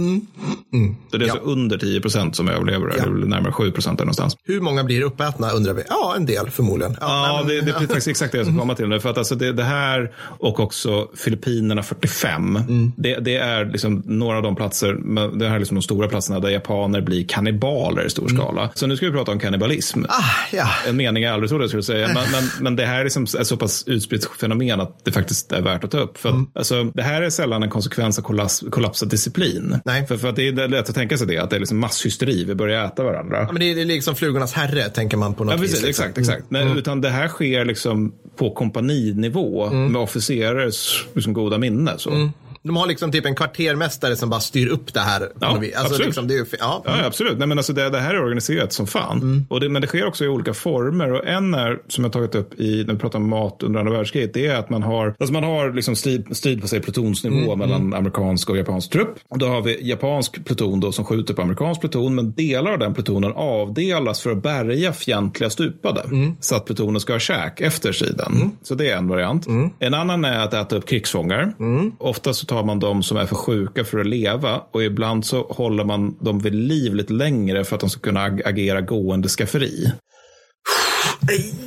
Så 1.11 1.17
det 1.17 1.25
är 1.25 1.29
så 1.29 1.37
under 1.37 1.77
10 1.77 2.01
procent 2.01 2.35
som 2.35 2.49
överlever. 2.49 2.87
Är 2.87 3.09
väl 3.09 3.27
närmare 3.27 3.51
7 3.51 3.71
procent 3.71 3.99
någonstans. 3.99 4.37
Hur 4.43 4.61
många 4.61 4.83
blir 4.83 5.01
uppätna 5.01 5.51
undrar 5.51 5.73
vi. 5.73 5.83
Ja, 5.89 6.13
en 6.15 6.25
del 6.25 6.49
förmodligen. 6.49 6.97
Ja, 7.01 7.43
det, 7.47 7.61
det 7.61 7.71
är 7.71 7.73
faktiskt 7.73 8.07
exakt 8.07 8.31
det 8.31 8.37
jag 8.37 8.47
ska 8.47 8.57
komma 8.57 8.75
till 8.75 8.87
nu. 8.87 8.99
För 8.99 9.09
att 9.09 9.17
alltså 9.17 9.35
det, 9.35 9.51
det 9.51 9.63
här 9.63 10.11
och 10.17 10.59
också 10.59 11.07
Filippinerna 11.15 11.83
45. 11.83 12.59
Det, 12.95 13.15
det 13.15 13.35
är 13.35 13.65
liksom 13.65 14.03
några 14.05 14.37
av 14.37 14.43
de 14.43 14.55
platser, 14.55 14.93
det 15.39 15.47
här 15.47 15.55
är 15.55 15.59
liksom 15.59 15.75
de 15.75 15.81
stora 15.81 16.07
platserna 16.07 16.39
där 16.39 16.49
japaner 16.49 17.01
blir 17.01 17.27
kannibaler 17.27 18.05
i 18.05 18.09
stor 18.09 18.27
skala. 18.27 18.69
Så 18.73 18.87
nu 18.87 18.97
ska 18.97 19.05
vi 19.05 19.11
prata 19.11 19.31
om 19.31 19.39
kannibalism. 19.39 20.03
Ah, 20.09 20.23
ja. 20.51 20.69
En 20.87 20.97
mening 20.97 21.23
jag 21.23 21.33
aldrig 21.33 21.49
trodde 21.49 21.63
jag 21.63 21.69
skulle 21.69 21.83
säga. 21.83 22.07
Men, 22.07 22.31
men, 22.31 22.43
men 22.59 22.75
det 22.75 22.85
här 22.85 22.99
är 22.99 23.03
liksom 23.03 23.23
ett 23.23 23.47
så 23.47 23.57
pass 23.57 23.83
utspritt 23.87 24.29
fenomen 24.39 24.81
att 24.81 25.05
det 25.05 25.11
faktiskt 25.11 25.51
är 25.51 25.61
värt 25.61 25.83
att 25.83 25.91
ta 25.91 25.99
upp. 25.99 26.17
För 26.17 26.29
att, 26.29 26.35
alltså, 26.53 26.83
det 26.83 27.03
här 27.03 27.21
är 27.21 27.29
sällan 27.29 27.63
en 27.63 27.69
konsekvens 27.69 28.19
av 28.19 28.23
kollaps, 28.23 28.63
kollapsad 28.69 29.09
disciplin. 29.09 29.79
Nej. 29.85 30.07
För, 30.07 30.17
för 30.17 30.27
att 30.27 30.35
det 30.35 30.47
är 30.47 30.67
lätt 30.67 30.89
att 30.89 30.95
tänka 30.95 31.17
sig 31.17 31.27
det, 31.27 31.37
att 31.37 31.49
det 31.49 31.55
är 31.55 31.59
liksom 31.59 31.79
masshysteri, 31.79 32.43
vi 32.43 32.55
börjar 32.55 32.85
äta 32.85 33.03
varandra. 33.03 33.37
Ja, 33.37 33.47
men 33.51 33.59
det 33.59 33.71
är, 33.81 33.85
liksom 33.85 34.15
flugornas 34.15 34.53
herre, 34.53 34.89
tänker 34.89 35.17
man 35.17 35.33
på 35.33 35.43
något 35.43 35.53
Ja, 35.55 35.61
vis. 35.61 35.71
precis, 35.71 35.87
liksom. 35.87 36.05
exakt. 36.05 36.17
exakt. 36.17 36.51
Men, 36.51 36.77
Utan 36.77 37.01
det 37.01 37.09
här 37.09 37.27
sker 37.27 37.65
liksom 37.65 38.13
på 38.37 38.51
kompaninivå 38.53 39.69
med 39.69 40.01
officerares 40.01 40.93
liksom, 41.13 41.33
goda 41.33 41.57
minne. 41.57 41.93
Så. 41.97 42.31
De 42.63 42.75
har 42.75 42.87
liksom 42.87 43.11
typ 43.11 43.25
en 43.25 43.35
kvartermästare 43.35 44.15
som 44.15 44.29
bara 44.29 44.39
styr 44.39 44.67
upp 44.67 44.93
det 44.93 44.99
här. 44.99 45.29
Ja, 45.39 45.47
alltså, 45.47 45.79
absolut. 45.79 46.05
liksom, 46.05 46.27
ju, 46.27 46.45
ja. 46.59 46.83
Ja, 46.85 47.05
absolut. 47.05 47.37
Nej, 47.37 47.47
men 47.47 47.57
alltså 47.57 47.73
det, 47.73 47.89
det 47.89 47.99
här 47.99 48.13
är 48.13 48.23
organiserat 48.23 48.73
som 48.73 48.87
fan. 48.87 49.45
Och 49.49 49.59
det, 49.59 49.69
men 49.69 49.81
det 49.81 49.87
sker 49.87 50.07
också 50.07 50.25
i 50.25 50.27
olika 50.27 50.53
former. 50.53 51.13
Och 51.13 51.27
en 51.27 51.53
är, 51.53 51.79
som 51.87 52.03
jag 52.03 52.13
tagit 52.13 52.35
upp 52.35 52.59
i, 52.59 52.83
när 52.87 52.93
vi 52.93 52.99
pratar 52.99 53.19
om 53.19 53.29
mat 53.29 53.63
under 53.63 53.79
andra 53.79 53.93
världskriget, 53.93 54.33
det 54.33 54.45
är 54.45 54.55
att 54.55 54.69
man 54.69 54.83
har, 54.83 55.15
alltså 55.19 55.33
man 55.33 55.43
har 55.43 55.73
liksom 55.73 55.95
strid, 55.95 56.27
strid 56.31 56.61
på 56.61 56.67
sig 56.67 56.79
plutonsnivå 56.81 57.55
mellan 57.55 57.93
amerikansk 57.93 58.49
och 58.49 58.57
japansk 58.57 58.91
trupp. 58.91 59.15
Och 59.29 59.37
då 59.37 59.47
har 59.47 59.61
vi 59.61 59.87
japansk 59.89 60.45
pluton 60.45 60.79
då 60.79 60.91
som 60.91 61.05
skjuter 61.05 61.33
på 61.33 61.41
amerikansk 61.41 61.81
pluton, 61.81 62.15
men 62.15 62.31
delar 62.31 62.71
av 62.71 62.79
den 62.79 62.93
plutonen 62.93 63.31
avdelas 63.35 64.21
för 64.21 64.31
att 64.31 64.43
bärga 64.43 64.93
fientliga 64.93 65.49
stupade. 65.49 66.01
Så 66.39 66.55
att 66.55 66.65
plutonen 66.65 66.99
ska 66.99 67.13
ha 67.13 67.19
käk 67.19 67.61
efter 67.61 67.91
sidan. 67.91 68.51
Så 68.61 68.75
det 68.75 68.89
är 68.89 68.97
en 68.97 69.07
variant. 69.07 69.47
En 69.79 69.93
annan 69.93 70.25
är 70.25 70.39
att 70.39 70.53
äta 70.53 70.75
upp 70.75 70.87
krigsfångar. 70.87 71.53
Ofta 71.97 72.33
så 72.33 72.45
tar 72.49 72.63
man 72.63 72.79
de 72.79 73.03
som 73.03 73.17
är 73.17 73.25
för 73.25 73.35
sjuka 73.35 73.85
för 73.85 73.99
att 73.99 74.05
leva 74.07 74.61
och 74.71 74.83
ibland 74.83 75.25
så 75.25 75.41
håller 75.41 75.83
man 75.83 76.17
dem 76.19 76.39
vid 76.39 76.55
liv 76.55 76.95
lite 76.95 77.13
längre 77.13 77.63
för 77.63 77.75
att 77.75 77.81
de 77.81 77.89
ska 77.89 78.01
kunna 78.01 78.21
agera 78.23 78.81
gående 78.81 79.27
skafferi. 79.27 79.91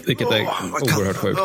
Vilket 0.06 0.30
är 0.32 0.40
oerhört 0.40 1.16
sjukt. 1.16 1.40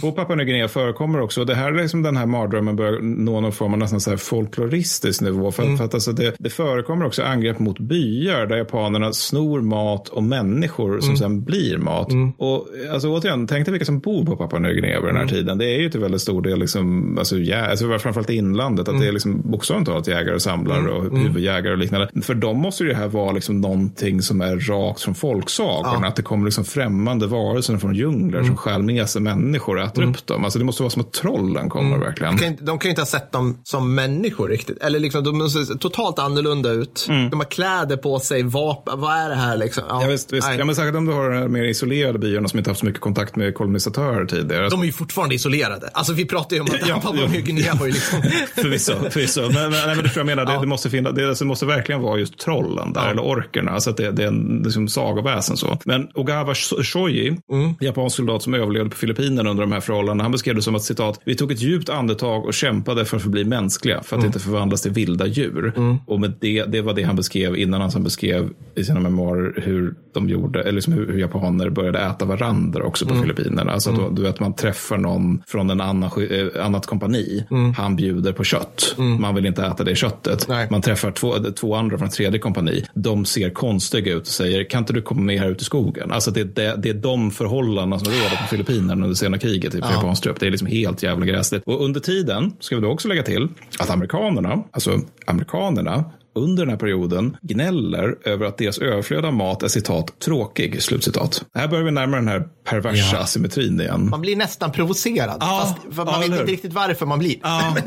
På 0.00 0.12
Papua 0.12 0.36
Nya 0.36 0.44
Guinea 0.44 0.68
förekommer 0.68 1.20
också, 1.20 1.44
det 1.44 1.54
här 1.54 1.72
är 1.72 1.82
liksom 1.82 2.02
den 2.02 2.16
här 2.16 2.26
mardrömmen 2.26 2.76
börjar 2.76 3.00
nå 3.00 3.40
någon 3.40 3.52
form 3.52 3.72
av 3.72 3.78
nästan 3.78 4.00
så 4.00 4.10
här 4.10 4.16
folkloristisk 4.16 5.20
nivå. 5.20 5.52
För, 5.52 5.76
för 5.76 5.84
att 5.84 5.94
alltså 5.94 6.12
det, 6.12 6.34
det 6.38 6.50
förekommer 6.50 7.06
också 7.06 7.22
angrepp 7.22 7.58
mot 7.58 7.78
byar 7.78 8.46
där 8.46 8.56
japanerna 8.56 9.12
snor 9.12 9.60
mat 9.60 10.08
och 10.08 10.22
människor 10.22 11.00
som 11.00 11.16
sen 11.16 11.44
blir 11.44 11.78
mat. 11.78 12.08
Och 12.38 12.66
alltså 12.92 13.08
återigen, 13.08 13.46
tänk 13.46 13.66
dig 13.66 13.72
vilka 13.72 13.84
som 13.84 13.98
bor 13.98 14.24
på 14.24 14.36
Papua 14.36 14.58
Nya 14.58 14.72
Guinea 14.72 15.00
vid 15.00 15.08
den 15.08 15.16
här 15.16 15.26
tiden. 15.26 15.58
Det 15.58 15.64
är 15.64 15.80
ju 15.80 15.90
till 15.90 16.00
väldigt 16.00 16.20
stor 16.20 16.42
del 16.42 16.58
liksom, 16.58 17.18
alltså, 17.18 17.38
jä, 17.38 17.66
alltså 17.70 17.98
framförallt 17.98 18.30
i 18.30 18.34
inlandet, 18.34 18.88
att 18.88 19.00
det 19.00 19.08
är 19.08 19.12
liksom 19.12 19.50
bokstavligt 19.50 19.90
talat 19.90 20.06
jägare 20.06 20.34
och 20.34 20.42
samlare 20.42 20.90
och 20.90 21.18
huvudjägare 21.18 21.72
och 21.72 21.78
liknande. 21.78 22.08
För 22.22 22.34
dem 22.34 22.58
måste 22.58 22.84
ju 22.84 22.90
det 22.90 22.96
här 22.96 23.08
vara 23.08 23.32
liksom 23.32 23.60
någonting 23.60 24.22
som 24.22 24.40
är 24.40 24.56
rakt 24.56 25.00
från 25.00 25.14
folksagorna. 25.14 26.06
Att 26.06 26.16
det 26.16 26.22
kommer 26.22 26.44
liksom 26.44 26.64
främmande 26.64 27.07
varelser 27.16 27.76
från 27.78 27.94
djungler 27.94 28.42
som 28.44 28.56
stjäl 28.56 28.82
med 28.82 29.08
sig 29.08 29.22
människor 29.22 29.76
och 29.76 29.82
äter 29.84 30.02
upp 30.02 30.26
dem. 30.26 30.44
Alltså 30.44 30.58
det 30.58 30.64
måste 30.64 30.82
vara 30.82 30.90
som 30.90 31.02
att 31.02 31.12
trollen 31.12 31.68
kommer 31.68 31.98
verkligen. 31.98 32.32
De 32.36 32.38
kan, 32.42 32.48
inte- 32.52 32.64
de 32.64 32.78
kan 32.78 32.88
ju 32.88 32.90
inte 32.90 33.00
ha 33.02 33.06
sett 33.06 33.32
dem 33.32 33.60
som 33.64 33.94
människor 33.94 34.48
riktigt. 34.48 34.78
Eller 34.82 35.00
liksom, 35.00 35.24
de 35.24 35.50
ser 35.50 35.78
totalt 35.78 36.18
annorlunda 36.18 36.70
ut. 36.70 37.06
De 37.30 37.40
har 37.40 37.44
kläder 37.50 37.96
på 37.96 38.18
sig, 38.20 38.42
vapen. 38.42 39.00
Vad 39.00 39.12
är 39.16 39.28
det 39.28 39.34
här 39.34 39.56
liksom? 39.56 39.84
Ja, 39.88 40.06
visst, 40.08 40.32
visst. 40.32 40.46
nej. 40.48 40.58
Ja, 40.58 40.64
men 40.64 40.74
säkert 40.74 40.94
om 40.94 41.04
du 41.06 41.12
har 41.12 41.30
de 41.30 41.52
mer 41.52 41.64
isolerade 41.64 42.18
byarna 42.18 42.48
som 42.48 42.58
inte 42.58 42.70
haft 42.70 42.80
så 42.80 42.86
mycket 42.86 43.00
kontakt 43.00 43.36
med 43.36 43.54
kolonisatörer 43.54 44.24
tidigare. 44.26 44.68
De 44.68 44.80
är 44.80 44.84
ju 44.86 44.92
fortfarande 44.92 45.34
isolerade. 45.34 45.90
Alltså 45.92 46.12
vi 46.12 46.24
pratar 46.24 46.56
ju 46.56 46.62
om 46.62 46.68
att 46.70 46.88
Ja, 46.88 47.00
Papua 47.00 47.20
ja. 47.22 47.28
Nya 47.28 47.40
Guinea 47.40 47.74
var 47.74 47.86
ju 47.86 47.92
liksom... 47.92 48.22
Förvisso, 48.54 48.92
förvisso. 49.10 49.40
Men, 49.40 49.52
men, 49.52 49.70
nej, 49.70 49.86
men 49.86 49.96
det 50.04 50.08
tror 50.10 50.16
jag 50.28 50.36
menar. 50.36 50.44
Det, 50.54 50.60
det, 50.60 50.66
måste 50.66 50.90
finna, 50.90 51.12
det, 51.12 51.28
alltså, 51.28 51.44
det 51.44 51.48
måste 51.48 51.66
verkligen 51.66 52.00
vara 52.02 52.18
just 52.18 52.38
trollen 52.38 52.92
där, 52.92 53.10
eller 53.10 53.22
orkerna. 53.22 53.70
Alltså 53.70 53.90
att 53.90 53.96
det, 53.96 54.10
det 54.10 54.22
är 54.22 54.26
en 54.28 54.60
liksom, 54.64 54.88
sagoväsen 54.88 55.56
så. 55.56 55.78
Men 55.84 56.08
Ogawa 56.14 56.54
Shoji, 56.98 57.36
japansk 57.80 58.16
soldat 58.16 58.42
som 58.42 58.54
överlevde 58.54 58.90
på 58.90 58.96
Filippinerna 58.96 59.50
under 59.50 59.62
de 59.62 59.72
här 59.72 59.80
förhållandena, 59.80 60.24
han 60.24 60.32
beskrev 60.32 60.54
det 60.54 60.62
som 60.62 60.74
att 60.74 60.82
citat, 60.82 61.20
vi 61.24 61.34
tog 61.34 61.52
ett 61.52 61.60
djupt 61.60 61.88
andetag 61.88 62.46
och 62.46 62.54
kämpade 62.54 63.04
för 63.04 63.16
att 63.16 63.22
förbli 63.22 63.44
mänskliga, 63.44 64.02
för 64.02 64.18
att 64.18 64.24
inte 64.24 64.38
förvandlas 64.38 64.82
till 64.82 64.92
vilda 64.92 65.26
djur. 65.26 65.72
Och 66.06 66.20
med 66.20 66.32
det, 66.40 66.64
det 66.64 66.80
var 66.80 66.94
det 66.94 67.02
han 67.02 67.16
beskrev 67.16 67.56
innan 67.56 67.80
han 67.80 67.90
som 67.90 68.04
beskrev 68.04 68.50
i 68.74 68.84
sina 68.84 69.00
memoarer 69.00 69.62
hur 69.64 69.94
de 70.14 70.28
gjorde, 70.28 70.60
eller 70.60 70.72
liksom 70.72 70.92
hur, 70.92 71.12
hur 71.12 71.18
japaner 71.18 71.70
började 71.70 71.98
äta 71.98 72.24
varandra 72.24 72.82
också 72.82 73.06
på 73.06 73.14
Filippinerna. 73.14 73.72
Alltså 73.72 73.90
att 73.90 73.96
då, 73.96 74.10
du 74.10 74.22
vet, 74.22 74.40
man 74.40 74.54
träffar 74.54 74.98
någon 74.98 75.42
från 75.46 75.70
en 75.70 75.80
annan, 75.80 76.10
eh, 76.30 76.64
annat 76.64 76.86
kompani, 76.86 77.44
han 77.76 77.96
bjuder 77.96 78.32
på 78.32 78.44
kött. 78.44 78.94
Man 78.96 79.34
vill 79.34 79.46
inte 79.46 79.62
äta 79.62 79.84
det 79.84 79.94
köttet. 79.94 80.48
Man 80.70 80.82
träffar 80.82 81.10
två, 81.10 81.34
två 81.60 81.74
andra 81.74 81.98
från 81.98 82.08
ett 82.08 82.14
tredje 82.14 82.38
kompani. 82.38 82.84
De 82.94 83.24
ser 83.24 83.50
konstiga 83.50 84.14
ut 84.14 84.20
och 84.20 84.26
säger, 84.26 84.64
kan 84.64 84.78
inte 84.78 84.92
du 84.92 85.02
komma 85.02 85.20
med 85.20 85.40
här 85.40 85.50
ut 85.50 85.62
i 85.62 85.64
skogen? 85.64 86.12
Alltså 86.12 86.30
det, 86.30 86.44
det, 86.56 86.74
det 86.82 86.87
är 86.88 86.94
de 86.94 87.30
förhållandena 87.30 87.98
som 87.98 88.12
råder 88.12 88.36
på 88.42 88.48
Filippinerna 88.50 89.04
under 89.04 89.14
sena 89.16 89.38
kriget 89.38 89.74
i 89.74 89.78
Ja. 89.78 89.92
japansk 89.92 90.22
trupp. 90.22 90.40
Det 90.40 90.46
är 90.46 90.50
liksom 90.50 90.68
helt 90.68 91.02
jävla 91.02 91.26
gräsligt. 91.26 91.62
Och 91.66 91.84
under 91.84 92.00
tiden 92.00 92.52
ska 92.60 92.76
vi 92.76 92.82
då 92.82 92.88
också 92.88 93.08
lägga 93.08 93.22
till 93.22 93.48
att 93.78 93.90
amerikanerna, 93.90 94.62
alltså 94.72 95.00
amerikanerna, 95.26 96.04
under 96.34 96.62
den 96.62 96.70
här 96.70 96.78
perioden 96.78 97.36
gnäller 97.42 98.16
över 98.24 98.46
att 98.46 98.58
deras 98.58 98.78
överflöd 98.78 99.24
av 99.24 99.32
mat 99.32 99.62
är 99.62 99.68
citat 99.68 100.18
tråkig. 100.20 100.82
Slutcitat. 100.82 101.44
Här 101.54 101.68
börjar 101.68 101.84
vi 101.84 101.90
närma 101.90 102.16
den 102.16 102.28
här 102.28 102.48
perversa 102.64 103.16
Ja. 103.16 103.22
asymmetrin 103.22 103.80
igen. 103.80 104.08
Man 104.10 104.20
blir 104.20 104.36
nästan 104.36 104.72
provocerad. 104.72 105.40
fast 105.40 105.76
för 105.90 106.04
man 106.04 106.06
ja, 106.14 106.18
vet 106.18 106.26
eller 106.28 106.40
inte 106.40 106.52
riktigt 106.52 106.72
varför 106.72 107.06
man 107.06 107.18
blir. 107.18 107.36
Ja, 107.42 107.74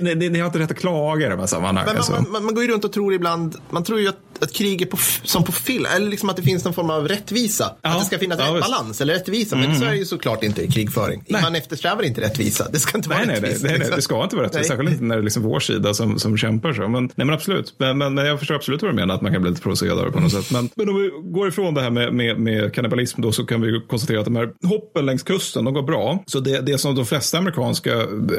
men, 0.00 0.18
ni, 0.18 0.28
ni, 0.28 0.38
har 0.38 0.46
inte 0.46 0.58
rätt 0.58 0.70
att 0.70 0.76
klaga 0.78 1.26
i 1.26 1.30
de 1.30 1.38
här 1.38 1.46
sammanhangen. 1.46 1.86
Men 1.86 1.96
alltså. 1.96 2.12
man, 2.12 2.26
man, 2.32 2.44
man 2.44 2.54
går 2.54 2.64
ju 2.64 2.70
runt 2.70 2.84
och 2.84 2.92
tror 2.92 3.14
ibland, 3.14 3.56
man 3.70 3.84
tror 3.84 4.00
ju 4.00 4.08
att, 4.08 4.16
att 4.42 4.52
krig 4.52 4.82
är 4.82 4.86
på, 4.86 4.96
som 5.24 5.44
på 5.44 5.52
film, 5.52 5.86
eller 5.96 6.10
liksom 6.10 6.28
att 6.30 6.36
det 6.36 6.42
finns 6.42 6.64
någon 6.64 6.74
form 6.74 6.90
av 6.90 7.08
rättvisa. 7.08 7.74
att 7.82 7.98
det 7.98 8.04
ska 8.04 8.18
finnas 8.18 8.38
ja, 8.40 8.54
rätt 8.54 8.60
balans 8.60 9.00
eller 9.00 9.14
rättvisa. 9.14 9.56
Men 9.56 9.64
Mm. 9.64 9.78
så 9.80 9.84
är 9.86 9.90
det 9.90 9.96
ju 9.96 10.04
såklart 10.04 10.42
inte 10.44 10.62
i 10.62 10.68
krigföring. 10.70 11.24
Man 11.28 11.54
eftersträvar 11.56 12.02
inte 12.02 12.20
rättvisa. 12.20 12.68
Det 12.72 12.78
ska 12.78 12.98
inte 12.98 13.08
vara 13.08 13.18
Nej, 13.18 13.26
nej, 13.26 13.40
nej, 13.40 13.50
nej, 13.52 13.60
nej, 13.62 13.78
liksom. 13.78 13.96
det 13.96 14.02
ska 14.02 14.22
inte 14.22 14.36
vara 14.36 14.46
rättvist. 14.46 14.68
Nej. 14.68 14.76
Särskilt 14.76 14.90
inte 14.92 15.04
när 15.04 15.16
det 15.16 15.20
är 15.20 15.24
liksom 15.24 15.42
vår 15.42 15.60
sida 15.60 15.94
som, 15.94 16.18
som 16.18 16.36
kämpar 16.36 16.72
så. 16.72 16.88
Men, 16.88 17.04
nej, 17.04 17.26
men 17.26 17.30
absolut. 17.30 17.74
Men, 17.78 17.98
men, 17.98 18.14
men 18.14 18.26
jag 18.26 18.38
förstår 18.38 18.54
absolut 18.54 18.82
vad 18.82 18.90
du 18.90 18.94
menar, 18.94 19.14
att 19.14 19.20
man 19.20 19.32
kan 19.32 19.42
bli 19.42 19.50
lite 19.50 19.62
provocerad 19.62 19.98
av 19.98 20.04
det 20.06 20.12
på 20.12 20.20
något 20.20 20.32
sätt. 20.32 20.50
Men, 20.52 20.70
men 20.76 20.88
om 20.88 20.96
vi 21.02 21.10
går 21.32 21.48
ifrån 21.48 21.74
det 21.74 21.80
här 21.82 21.90
med, 21.90 22.14
med, 22.14 22.38
med 22.40 22.74
kannibalism 22.74 23.20
då 23.22 23.32
så 23.32 23.44
kan 23.44 23.60
vi 23.60 23.80
konstatera 23.88 24.18
att 24.18 24.24
de 24.24 24.36
här 24.36 24.50
hoppen 24.68 25.06
längs 25.06 25.22
kusten, 25.22 25.64
de 25.64 25.74
går 25.74 25.82
bra. 25.82 26.24
Så 26.26 26.40
det, 26.40 26.60
det 26.60 26.78
som 26.78 26.94
de 26.94 27.06
flesta 27.06 27.38
amerikanska, 27.38 27.92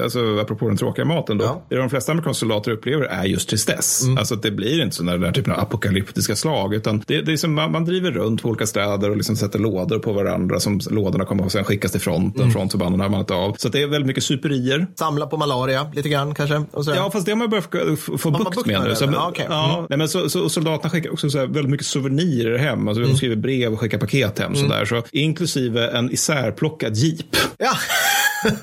alltså 0.03 0.39
apropå 0.39 0.67
den 0.67 0.77
tråkiga 0.77 1.05
maten 1.05 1.37
då, 1.37 1.65
det 1.69 1.75
de 1.75 1.89
flesta 1.89 2.11
amerikanska 2.11 2.39
soldater 2.39 2.71
upplever 2.71 3.05
är 3.05 3.23
just 3.25 3.49
tristess. 3.49 4.03
Alltså 4.17 4.33
att 4.33 4.41
det 4.43 4.51
blir 4.51 4.83
inte 4.83 4.95
sådana 4.95 5.17
där 5.17 5.31
typen 5.31 5.53
av 5.53 5.59
apokalyptiska 5.91 6.35
slag, 6.35 6.73
utan 6.73 7.03
det, 7.07 7.21
det 7.21 7.31
är 7.31 7.37
som 7.37 7.53
man, 7.53 7.71
man 7.71 7.85
driver 7.85 8.11
runt 8.11 8.41
på 8.41 8.49
olika 8.49 8.67
städer 8.67 9.09
och 9.09 9.17
liksom 9.17 9.35
sätter 9.35 9.59
lådor 9.59 9.99
på 9.99 10.13
varandra 10.13 10.59
som 10.59 10.79
lådorna 10.91 11.25
kommer 11.25 11.45
att 11.45 11.51
sen 11.51 11.63
skickas 11.63 11.91
till 11.91 12.01
fronten, 12.01 12.41
Mm. 12.41 12.53
frontförbanden 12.53 13.01
har 13.01 13.09
man 13.09 13.19
inte 13.19 13.33
av. 13.33 13.55
Så 13.57 13.69
det 13.69 13.81
är 13.81 13.87
väldigt 13.87 14.07
mycket 14.07 14.23
superier. 14.23 14.87
Samla 14.95 15.27
på 15.27 15.37
malaria 15.37 15.87
lite 15.95 16.09
grann 16.09 16.35
kanske. 16.35 16.63
Så. 16.83 16.91
Ja, 16.95 17.09
fast 17.11 17.25
det 17.25 17.31
har 17.31 17.37
man 17.37 17.49
börjat 17.49 17.69
få- 18.19 18.31
man 18.31 18.43
bukt 18.43 18.65
med 18.65 18.79
med 18.79 18.89
nu. 18.89 18.95
Så, 18.95 19.03
Ja, 19.13 19.33
Mm. 19.73 19.85
nej, 19.89 19.97
men 19.97 20.09
så, 20.09 20.29
så, 20.29 20.49
soldaterna 20.49 20.89
skickar 20.89 21.13
också 21.13 21.29
så 21.29 21.37
väldigt 21.39 21.69
mycket 21.69 21.87
souvenirer 21.87 22.57
hem. 22.57 22.87
Alltså, 22.87 23.03
De 23.03 23.15
skriver 23.17 23.35
brev 23.35 23.73
och 23.73 23.79
skickar 23.79 23.97
paket 23.97 24.39
hem. 24.39 24.53
Mm. 24.53 24.61
Sådär. 24.69 24.85
Så, 24.85 25.01
inklusive 25.11 25.87
en 25.87 26.11
isärplockad 26.11 26.95
jeep. 26.95 27.25
Ja. 27.57 27.71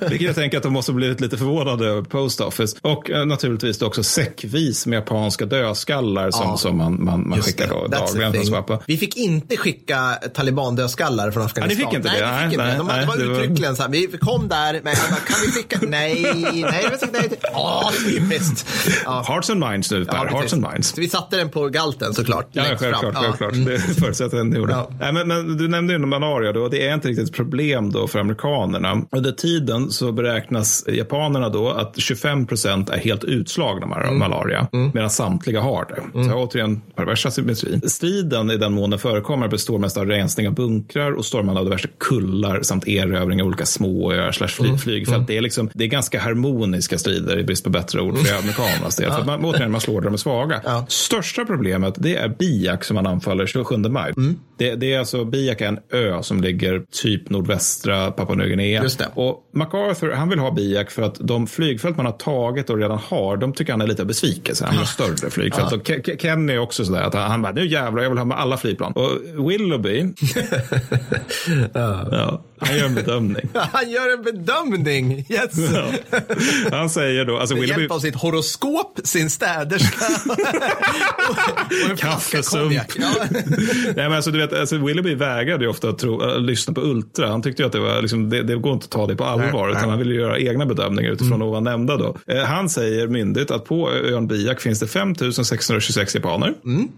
Vilket 0.01 0.27
jag 0.27 0.35
tänker 0.35 0.57
att 0.57 0.63
de 0.63 0.73
måste 0.73 0.93
blivit 0.93 1.21
lite 1.21 1.37
förvånade 1.39 1.87
över 1.87 2.03
Post 2.03 2.41
Office. 2.41 2.77
Och 2.83 3.11
eh, 3.11 3.25
naturligtvis 3.27 3.83
också 3.83 4.03
säckvis 4.03 4.87
med 4.87 4.97
japanska 4.97 5.47
dödskallar 5.47 6.31
som, 6.31 6.47
Ja. 6.47 6.57
som 6.57 6.77
man, 6.79 7.05
man, 7.05 7.29
man 7.29 7.43
skickar 7.43 7.69
då, 7.69 7.87
dagligen. 7.87 8.83
Vi 8.87 8.97
fick 8.97 9.17
inte 9.17 9.57
skicka 9.57 10.19
talibandödskallar 10.35 11.31
från 11.31 11.43
Afghanistan. 11.43 11.81
Ja, 11.81 11.87
ni 11.91 11.97
fick 11.99 12.07
inte 12.07 12.21
det? 12.21 12.31
Nej, 12.31 12.49
fick 12.51 12.59
Nej, 12.59 12.67
inte. 12.71 12.79
De, 12.79 12.87
nej, 12.87 13.01
det 13.01 13.07
var 13.07 13.17
det 13.17 13.27
var- 13.27 13.35
uttryckligen 13.35 13.77
så 13.77 13.83
här. 13.83 13.91
Vi 13.91 14.07
kom 14.21 14.49
där, 14.49 14.73
men 14.73 14.83
bara, 14.83 15.21
kan 15.21 15.37
vi 15.47 15.53
skicka? 15.53 15.79
Nej, 15.89 16.23
nej, 16.71 16.89
vet 16.91 17.03
inte. 17.03 17.37
Ja, 17.53 17.91
typiskt. 18.07 18.67
Ja. 19.05 19.25
Hearts 19.29 19.51
and 19.51 19.61
minds 19.71 19.91
nu, 19.91 20.05
Per. 20.05 20.17
Ja, 20.17 20.37
Hearts 20.39 20.53
and 20.53 20.67
minds. 20.73 20.89
Så 20.89 21.01
vi 21.01 21.09
satte 21.09 21.37
den 21.37 21.49
på 21.51 21.69
galten 21.69 22.15
såklart. 22.15 22.49
Ja, 22.53 22.65
självklart. 22.79 23.15
Ja. 23.15 23.21
självklart. 23.23 23.53
Mm. 23.53 23.65
Det 23.69 23.79
förutsätter 23.79 24.37
jag 24.37 24.47
att 24.47 24.53
ni 24.53 24.59
gjorde. 24.59 24.73
Ja. 24.73 24.91
Nej, 25.01 25.13
men, 25.13 25.29
men 25.29 25.57
du 25.57 25.69
nämnde 25.69 25.93
ju 25.93 25.99
malaria 25.99 26.53
då. 26.53 26.69
Det 26.69 26.89
är 26.89 26.95
inte 26.95 27.09
riktigt 27.09 27.29
ett 27.29 27.37
problem 27.37 27.93
då 27.93 28.07
för 28.09 28.19
amerikanerna. 28.19 29.03
Under 29.13 29.33
tiden 29.69 29.91
så 29.91 30.13
beräknas 30.13 30.85
japanerna 30.89 31.49
då 31.49 31.69
att 31.71 32.01
25 32.01 32.47
procent 32.47 32.91
är 32.91 32.99
helt 32.99 33.25
utslagna 33.25 33.87
med 33.87 33.99
Mm. 34.05 34.19
malaria. 34.19 34.69
Medan 34.95 35.11
samtliga 35.11 35.61
har 35.61 35.85
det. 36.15 36.25
Så 36.25 36.35
återigen 36.35 36.81
pervers 36.97 37.27
asymmetri. 37.27 37.81
Striden 37.89 38.51
i 38.51 38.57
den 38.57 38.73
mån 38.73 38.91
den 38.91 38.99
förekommer 38.99 39.49
består 39.49 39.79
mest 39.79 39.97
av 39.97 40.07
rensning 40.07 40.49
av 40.49 40.55
bunkrar 40.55 41.13
och 41.13 41.25
stormande 41.25 41.61
av 41.61 41.67
diverse 41.67 41.89
kullar 41.99 42.63
samt 42.63 42.89
erövring 42.89 43.41
av 43.41 43.47
olika 43.47 43.67
småöar 43.67 44.33
slash 44.33 44.47
fly- 44.49 44.67
Mm. 44.69 44.79
flygfält. 44.79 45.27
Det, 45.27 45.37
är 45.37 45.41
liksom, 45.41 45.71
det 45.75 45.85
är 45.85 45.89
ganska 45.89 46.21
harmoniska 46.21 46.99
strider 46.99 47.39
i 47.39 47.45
brist 47.45 47.65
på 47.65 47.71
bättre 47.71 48.01
ord 48.01 48.19
för 48.19 48.39
amerikanernas 48.39 48.97
del. 48.97 49.13
För 49.19 49.25
man, 49.25 49.45
återigen, 49.45 49.71
man 49.71 49.81
slår 49.81 50.01
där 50.01 50.05
de 50.09 50.13
är 50.15 50.19
svaga. 50.19 50.85
Största 50.89 51.45
problemet 51.45 51.95
det 51.99 52.17
är 52.17 52.29
Biak 52.29 52.85
som 52.85 52.95
man 52.95 53.07
anfaller 53.07 53.47
27 53.47 53.77
maj. 53.77 54.13
Mm. 54.17 54.37
Det, 54.59 54.75
det 54.75 54.95
är 54.95 54.99
alltså 54.99 55.25
Biak 55.25 55.61
är 55.61 55.67
en 55.69 55.79
ö 55.93 56.23
som 56.23 56.41
ligger 56.41 56.83
typ 57.03 57.31
nordvästra 57.31 58.11
Papua 58.11 58.35
Nya 58.37 58.47
Guinea. 58.47 58.83
Just 58.83 58.99
det. 58.99 59.09
Och 59.15 59.51
MacArthur 59.55 60.13
han 60.13 60.29
vill 60.29 60.39
ha 60.39 60.51
Biak 60.51 60.91
för 60.91 61.03
att 61.03 61.15
de 61.21 61.47
flygfält 61.47 61.97
man 61.97 62.07
har 62.07 62.13
tagit 62.13 62.71
och 62.71 62.79
redan 62.79 62.99
har, 62.99 63.37
de 63.37 63.53
tycker 63.53 63.73
han 63.73 63.81
är 63.81 63.87
lite 63.87 64.03
av 64.03 64.09
besvikelse. 64.09 64.65
Han 64.65 64.73
vill 64.73 64.79
ha 64.81 64.87
större 64.87 65.31
flygfält. 65.31 65.73
Och 65.73 65.83
Ke- 65.89 66.03
Ke- 66.03 66.19
Kenny 66.23 66.53
är 66.53 66.59
också 66.59 66.85
sådär 66.85 67.03
att 67.03 67.15
han, 67.15 67.31
han 67.31 67.43
bara, 67.43 67.53
nu 67.53 67.67
jävlar, 67.67 68.03
jag 68.03 68.11
vill 68.11 68.19
ha 68.19 68.25
med 68.25 68.39
alla 68.39 68.57
flygplan. 68.57 68.93
Och 68.93 69.11
Willoughby, 69.51 70.05
ja, 71.75 72.43
han 72.61 72.77
gör 72.79 72.87
en 72.87 72.95
bedömning. 72.95 73.49
Han 73.73 73.91
gör 73.91 74.13
en 74.15 74.23
bedömning. 74.23 75.27
Yes. 75.29 75.53
Ja. 75.75 75.85
Han 76.73 76.91
säger 76.91 77.25
då, 77.25 77.39
alltså 77.39 77.55
Med 77.55 77.61
Willoughby, 77.61 77.83
hjälp 77.83 77.93
av 77.93 77.99
sitt 78.01 78.15
horoskop, 78.15 79.01
sin 79.05 79.31
städerska 79.31 80.07
och 81.85 81.91
en 81.91 81.97
Kaffesump. 81.97 82.73
Ja. 82.73 83.11
Nej, 83.31 83.95
men 83.97 84.13
alltså, 84.13 84.31
du 84.31 84.39
vet, 84.39 84.53
alltså, 84.53 84.77
Willoughby 84.77 85.15
vägrade 85.15 85.65
ju 85.65 85.71
ofta 85.71 85.89
att 85.89 85.99
tro, 85.99 86.31
äh, 86.31 86.41
lyssna 86.41 86.75
på 86.75 86.81
Ultra. 86.81 87.29
Han 87.29 87.43
tyckte 87.43 87.63
ju 87.63 87.67
att 87.67 87.73
det, 87.73 87.81
var, 87.81 88.03
liksom, 88.03 88.31
det, 88.31 88.43
det 88.43 88.55
går 88.57 88.73
inte 88.73 88.85
att 88.85 88.91
ta 88.91 89.07
det 89.07 89.17
på 89.17 89.25
allvar. 89.25 89.63
Nej, 89.63 89.71
utan 89.71 89.83
nej. 89.83 89.91
han 89.91 89.99
ville 89.99 90.15
göra 90.15 90.39
egna 90.39 90.67
bedömningar 90.67 91.11
utifrån 91.11 91.39
Mm. 91.39 91.49
ovan 91.49 91.65
nämnda. 91.65 91.97
Då. 91.97 92.17
Eh, 92.27 92.45
han 92.45 92.69
säger 92.69 93.09
myndigt 93.09 93.51
att 93.51 93.65
på 93.65 93.91
ön 93.93 94.27
Biak 94.27 94.61
finns 94.61 94.81
det 94.81 94.87
5 94.87 95.15
626 95.15 96.15
japaner. 96.15 96.55
Mm. 96.65 96.89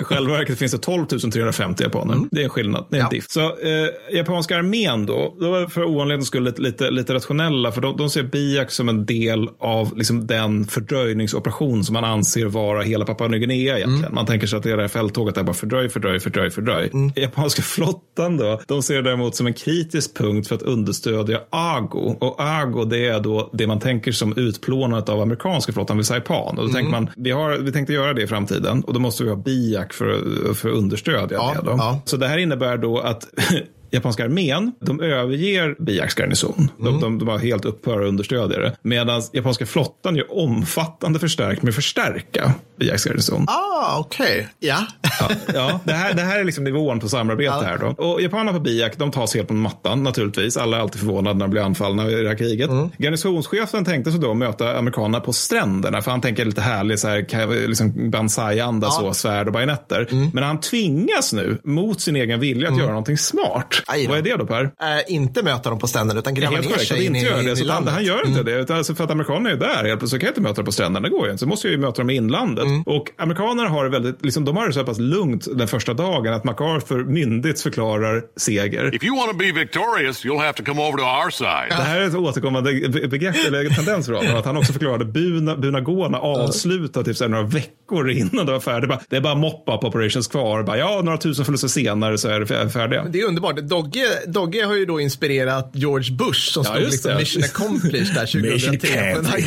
I 0.00 0.04
själva 0.04 0.32
verket 0.32 0.58
finns 0.58 0.72
det 0.72 0.78
12 0.78 1.06
350 1.06 1.82
japaner. 1.84 2.18
Det 2.30 2.40
är 2.40 2.44
en 2.44 2.50
skillnad. 2.50 2.86
Det 2.90 2.98
är 2.98 3.02
en 3.02 3.10
diff. 3.10 3.24
Så 3.28 3.40
eh, 3.40 3.88
japanska 4.12 4.56
armén 4.56 5.06
då, 5.06 5.36
då 5.40 5.50
var 5.50 5.66
för 5.66 5.84
ovanlighetens 5.84 6.26
skull 6.26 6.44
lite, 6.44 6.62
lite, 6.62 6.90
lite 6.90 7.14
rationella. 7.14 7.72
För 7.72 7.80
de, 7.80 7.96
de 7.96 8.10
ser 8.10 8.22
Biak 8.22 8.70
som 8.70 8.88
en 8.88 9.06
del 9.06 9.48
av 9.58 9.96
liksom, 9.96 10.26
den 10.26 10.64
fördröjningsoperation 10.64 11.84
som 11.84 11.92
man 11.92 12.04
anser 12.04 12.46
vara 12.46 12.82
hela 12.82 13.04
Papua 13.04 13.28
Nya 13.28 13.38
Guinea 13.38 13.76
egentligen. 13.78 14.14
Man 14.14 14.26
tänker 14.26 14.46
sig 14.46 14.56
att 14.56 14.62
det 14.62 14.70
är 14.70 14.76
det 14.76 14.82
här 14.82 14.88
fälttåget 14.88 15.36
är 15.36 15.42
bara 15.42 15.54
fördröj, 15.54 15.88
fördröj, 15.88 16.20
fördröj, 16.20 16.50
fördröj. 16.50 16.90
Japanska 17.16 17.62
flottan 17.62 18.36
då, 18.36 18.60
de 18.68 18.82
ser 18.82 18.94
det 18.94 19.02
däremot 19.02 19.36
som 19.36 19.46
en 19.46 19.54
kritisk 19.54 20.16
punkt 20.16 20.48
för 20.48 20.54
att 20.54 20.62
understödja 20.62 21.40
AGO. 21.50 22.16
Och 22.20 22.36
AGO 22.38 22.84
det 22.84 23.06
är 23.06 23.20
då 23.20 23.50
det 23.52 23.66
man 23.66 23.80
tänker 23.80 24.12
som 24.12 24.36
utplånandet 24.36 25.08
av 25.08 25.20
amerikanska 25.20 25.72
flottan 25.72 25.96
vid 25.96 26.06
Saipan. 26.06 26.58
Och 26.58 26.66
då 26.66 26.72
tänker 26.72 26.90
man, 26.90 27.10
vi, 27.16 27.30
har, 27.30 27.58
vi 27.58 27.72
tänkte 27.72 27.92
göra 27.92 28.12
det 28.12 28.22
i 28.22 28.26
framtiden 28.26 28.84
och 28.84 28.94
då 28.94 29.00
måste 29.00 29.24
vi 29.24 29.28
ha 29.30 29.36
Biak 29.36 29.92
för, 29.92 30.54
för 30.54 30.68
att 30.68 30.74
understödja 30.74 31.36
Ja, 31.36 31.54
det. 31.60 31.70
Då. 31.70 31.76
ja. 31.78 32.00
Så 32.04 32.16
det 32.16 32.28
här 32.28 32.38
innebär 32.38 32.76
då 32.76 32.98
att 32.98 33.24
japanska 33.92 34.24
armén, 34.24 34.72
de 34.80 35.00
överger 35.00 35.76
Biaks 35.78 36.14
garnison. 36.18 36.68
De, 36.78 36.88
Mm. 36.88 37.00
de, 37.00 37.18
de 37.18 37.24
bara 37.24 37.38
helt 37.38 37.64
upphör 37.64 38.00
att 38.02 38.08
understödja 38.08 38.58
det. 38.58 38.76
Medan 38.82 39.22
japanska 39.32 39.66
flottan 39.66 40.16
gör 40.16 40.38
omfattande 40.38 41.18
förstärkning 41.18 41.64
med 41.64 41.74
förstärka 41.74 42.54
Biaks 42.78 43.06
garnison. 43.06 43.46
Ah, 43.48 43.98
okej. 43.98 44.48
Ja. 44.58 44.86
Ja, 45.20 45.28
ja 45.54 45.80
det, 45.84 45.92
här, 45.92 46.14
det 46.14 46.22
här 46.22 46.38
är 46.40 46.44
liksom 46.44 46.64
nivån 46.64 47.00
på 47.00 47.08
samarbete 47.08 47.52
här 47.64 47.78
då. 47.78 48.04
Och 48.04 48.20
japanerna 48.22 48.52
på 48.52 48.60
Biak, 48.60 48.98
de 48.98 49.10
tas 49.10 49.34
helt 49.34 49.48
på 49.48 49.54
mattan 49.54 50.02
naturligtvis. 50.02 50.56
Alla 50.56 50.76
är 50.76 50.80
alltid 50.80 51.00
förvånade 51.00 51.34
när 51.38 51.44
de 51.44 51.50
blir 51.50 51.62
anfallna 51.62 52.10
i 52.10 52.14
det 52.22 52.28
här 52.28 52.36
kriget. 52.38 52.70
Mm. 52.70 52.88
Garnisonschefen 52.98 53.84
tänkte 53.84 54.10
sig 54.10 54.20
då 54.20 54.34
möta 54.34 54.78
amerikanerna 54.78 55.20
på 55.20 55.32
stränderna, 55.32 56.02
för 56.02 56.10
han 56.10 56.20
tänker 56.20 56.44
lite 56.44 56.60
härlig 56.60 56.98
så 56.98 57.08
här, 57.08 57.66
liksom 57.68 58.10
Banzai-anda, 58.10 58.86
Ja. 58.86 58.90
så, 58.90 59.14
svärd 59.14 59.46
och 59.46 59.52
bajonetter. 59.52 60.08
Men 60.34 60.44
han 60.44 60.60
tvingas 60.60 61.32
nu, 61.32 61.58
mot 61.64 62.00
sin 62.00 62.16
egen 62.16 62.40
vilja, 62.40 62.68
att 62.68 62.78
göra 62.78 62.88
någonting 62.88 63.18
smart. 63.18 63.81
Aj. 63.86 64.06
Vad 64.06 64.18
är 64.18 64.22
det 64.22 64.36
då 64.36 64.46
Per? 64.46 64.62
Äh, 64.64 64.70
inte 65.14 65.42
möta 65.42 65.70
dem 65.70 65.78
på 65.78 65.86
stränderna 65.86 66.20
utan 66.20 66.34
gräva 66.34 66.50
ner 66.52 66.62
korrekt 66.62 66.86
sig 66.88 67.06
in 67.06 67.16
inte 67.16 67.28
in 67.40 67.44
det. 67.46 67.52
i 67.52 67.56
Så 67.56 67.62
han, 67.62 67.66
landet. 67.68 67.94
han 67.94 68.04
gör 68.04 68.26
inte 68.26 68.42
det. 68.42 68.52
Utan 68.60 68.76
alltså 68.76 68.94
för 68.94 69.04
att 69.04 69.10
amerikanerna 69.10 69.50
är 69.50 69.56
där, 69.56 69.84
helt 69.84 69.98
plötsligt 69.98 70.20
kan 70.20 70.26
jag 70.26 70.30
inte 70.30 70.40
möta 70.40 70.54
dem 70.54 70.64
på 70.64 70.72
stränderna. 70.72 71.08
Det 71.08 71.10
går 71.10 71.26
ju 71.26 71.32
inte. 71.32 71.40
Så 71.40 71.46
måste 71.48 71.66
jag 71.68 71.72
ju 71.72 71.78
möta 71.78 71.98
dem 72.02 72.10
i 72.10 72.14
inlandet. 72.14 72.64
Och 72.86 73.04
amerikanerna 73.18 73.68
har 73.68 73.84
det 73.84 73.90
väldigt, 73.90 74.24
liksom, 74.24 74.44
de 74.44 74.56
har 74.56 74.66
det 74.66 74.72
så 74.72 74.84
pass 74.84 74.98
lugnt 74.98 75.46
den 75.58 75.68
första 75.68 75.94
dagen 75.94 76.32
att 76.34 76.44
MacArthur 76.44 77.04
myndigt 77.04 77.60
förklarar 77.60 78.22
seger. 78.36 78.94
If 78.94 79.04
you 79.04 79.16
want 79.16 79.30
to 79.30 79.36
be 79.38 79.52
victorious, 79.52 80.24
you'll 80.24 80.38
have 80.40 80.52
to 80.52 80.64
come 80.64 80.82
over 80.82 80.98
to 80.98 81.04
our 81.04 81.30
side. 81.30 81.68
Det 81.68 81.74
här 81.74 82.00
är 82.00 82.06
ett 82.06 82.14
återkommande 82.14 82.72
be- 82.88 83.08
begrepp 83.08 83.36
eller 83.46 83.68
tendens 83.74 84.06
för 84.06 84.12
honom. 84.12 84.36
Att 84.36 84.44
han 84.44 84.56
också 84.56 84.72
förklarade 84.72 85.04
Buna, 85.04 85.56
Bunagona 85.56 86.18
avslutat 86.18 87.04
typ 87.04 87.16
så 87.16 87.24
här 87.24 87.28
några 87.28 87.44
veckor 87.46 88.10
innan 88.10 88.46
det 88.46 88.52
var 88.52 88.60
färdigt. 88.60 88.90
Det 89.10 89.16
är 89.16 89.20
bara 89.20 89.34
mop-up 89.34 89.84
operations 89.84 90.26
kvar. 90.28 90.62
Bara, 90.62 90.78
ja, 90.78 91.00
några 91.04 91.18
tusen 91.18 91.44
förluster 91.44 91.68
senare 91.68 92.18
så 92.18 92.28
är 92.28 92.40
det 92.40 92.46
fär- 92.46 92.68
färdiga. 92.68 93.04
Det 93.04 93.20
är 93.20 93.26
underbart. 93.28 93.56
Dogge, 93.72 94.06
Dogge 94.26 94.64
har 94.64 94.74
ju 94.76 94.86
då 94.86 95.00
inspirerat 95.00 95.70
George 95.74 96.12
Bush 96.12 96.52
som 96.52 96.64
Ja, 96.66 96.70
stod 96.74 96.82
liksom 96.90 97.10
det. 97.10 97.18
mission 97.18 97.42
accomplished 97.44 98.14
där 98.14 98.22
Mission 98.52 98.72
2003. 98.78 99.14
Men 99.14 99.24
han 99.26 99.38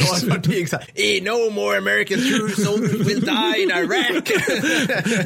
"Eh, 0.95 1.23
no 1.23 1.51
more 1.51 1.77
American 1.77 2.17
troops, 2.17 2.79
will 3.07 3.19
die 3.21 3.61
in 3.63 3.69
Iraq. 3.71 4.31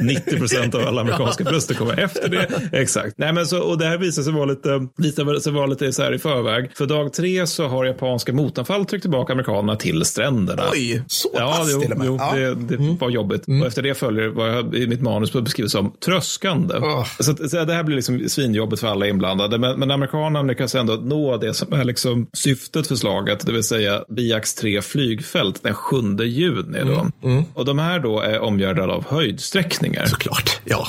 90 0.00 0.36
procent 0.38 0.74
av 0.74 0.80
alla 0.86 1.00
amerikanska 1.00 1.44
förluster 1.44 1.74
kommer 1.74 1.98
efter 2.00 2.28
det. 2.28 2.48
Exakt. 2.72 3.14
Nej, 3.18 3.32
men 3.32 3.46
så, 3.46 3.60
och 3.60 3.78
det 3.78 3.84
här 3.86 3.98
visar 3.98 4.22
sig 4.22 4.32
vara 4.32 4.44
lite, 4.44 4.86
visar 4.96 5.40
sig 5.40 5.52
vara 5.52 5.66
lite 5.66 5.92
så 5.92 6.02
här 6.02 6.14
i 6.14 6.18
förväg. 6.18 6.70
För 6.74 6.86
dag 6.86 7.12
tre 7.12 7.46
så 7.46 7.66
har 7.66 7.84
japanska 7.84 8.32
motanfall 8.32 8.84
tryckt 8.86 9.02
tillbaka 9.02 9.32
amerikanerna 9.32 9.76
till 9.76 10.04
stränderna. 10.04 10.62
Oj, 10.72 11.02
så 11.06 11.30
Ja, 11.34 11.56
pass 11.58 11.68
jo, 11.72 11.80
till 11.80 11.92
och 11.92 11.98
med. 11.98 12.06
jo, 12.06 12.16
Ja. 12.18 12.36
Mm. 12.36 12.66
det, 12.66 12.76
det 12.76 12.96
var 13.00 13.10
jobbigt. 13.10 13.42
Och 13.48 13.66
efter 13.66 13.82
det 13.82 13.94
följer 13.94 14.28
vad 14.28 14.50
jag 14.56 14.74
i 14.74 14.86
mitt 14.86 15.00
manus 15.02 15.32
beskriver 15.32 15.68
som 15.68 15.92
tröskande. 16.04 16.74
Åh. 16.78 17.06
Så, 17.20 17.48
så 17.48 17.64
det 17.64 17.74
här 17.74 17.82
blir 17.82 17.96
liksom 17.96 18.28
svinjobbigt 18.28 18.80
för 18.80 18.88
alla 18.90 19.06
inblandade. 19.06 19.58
Men, 19.58 19.78
men 19.78 19.90
amerikanerna 19.90 20.42
lyckas 20.42 20.74
ändå 20.74 20.94
nå 20.94 21.36
det 21.36 21.54
som 21.54 21.72
är 21.72 21.84
liksom 21.84 22.26
syftet 22.32 22.86
för 22.86 22.94
slaget, 22.94 23.46
det 23.46 23.52
vill 23.52 23.62
säga 23.62 24.04
Biaks 24.08 24.54
tre 24.54 24.82
flygfält 24.82 25.62
den 25.62 25.74
7 25.74 25.96
juni. 26.24 26.78
Då. 26.84 27.28
Mm, 27.28 27.44
Och 27.54 27.64
de 27.64 27.78
här 27.78 27.98
då 27.98 28.20
är 28.20 28.40
omgärdade 28.40 28.92
av 28.92 29.04
höjdsträckningar. 29.08 30.06
Såklart, 30.06 30.60
ja. 30.64 30.86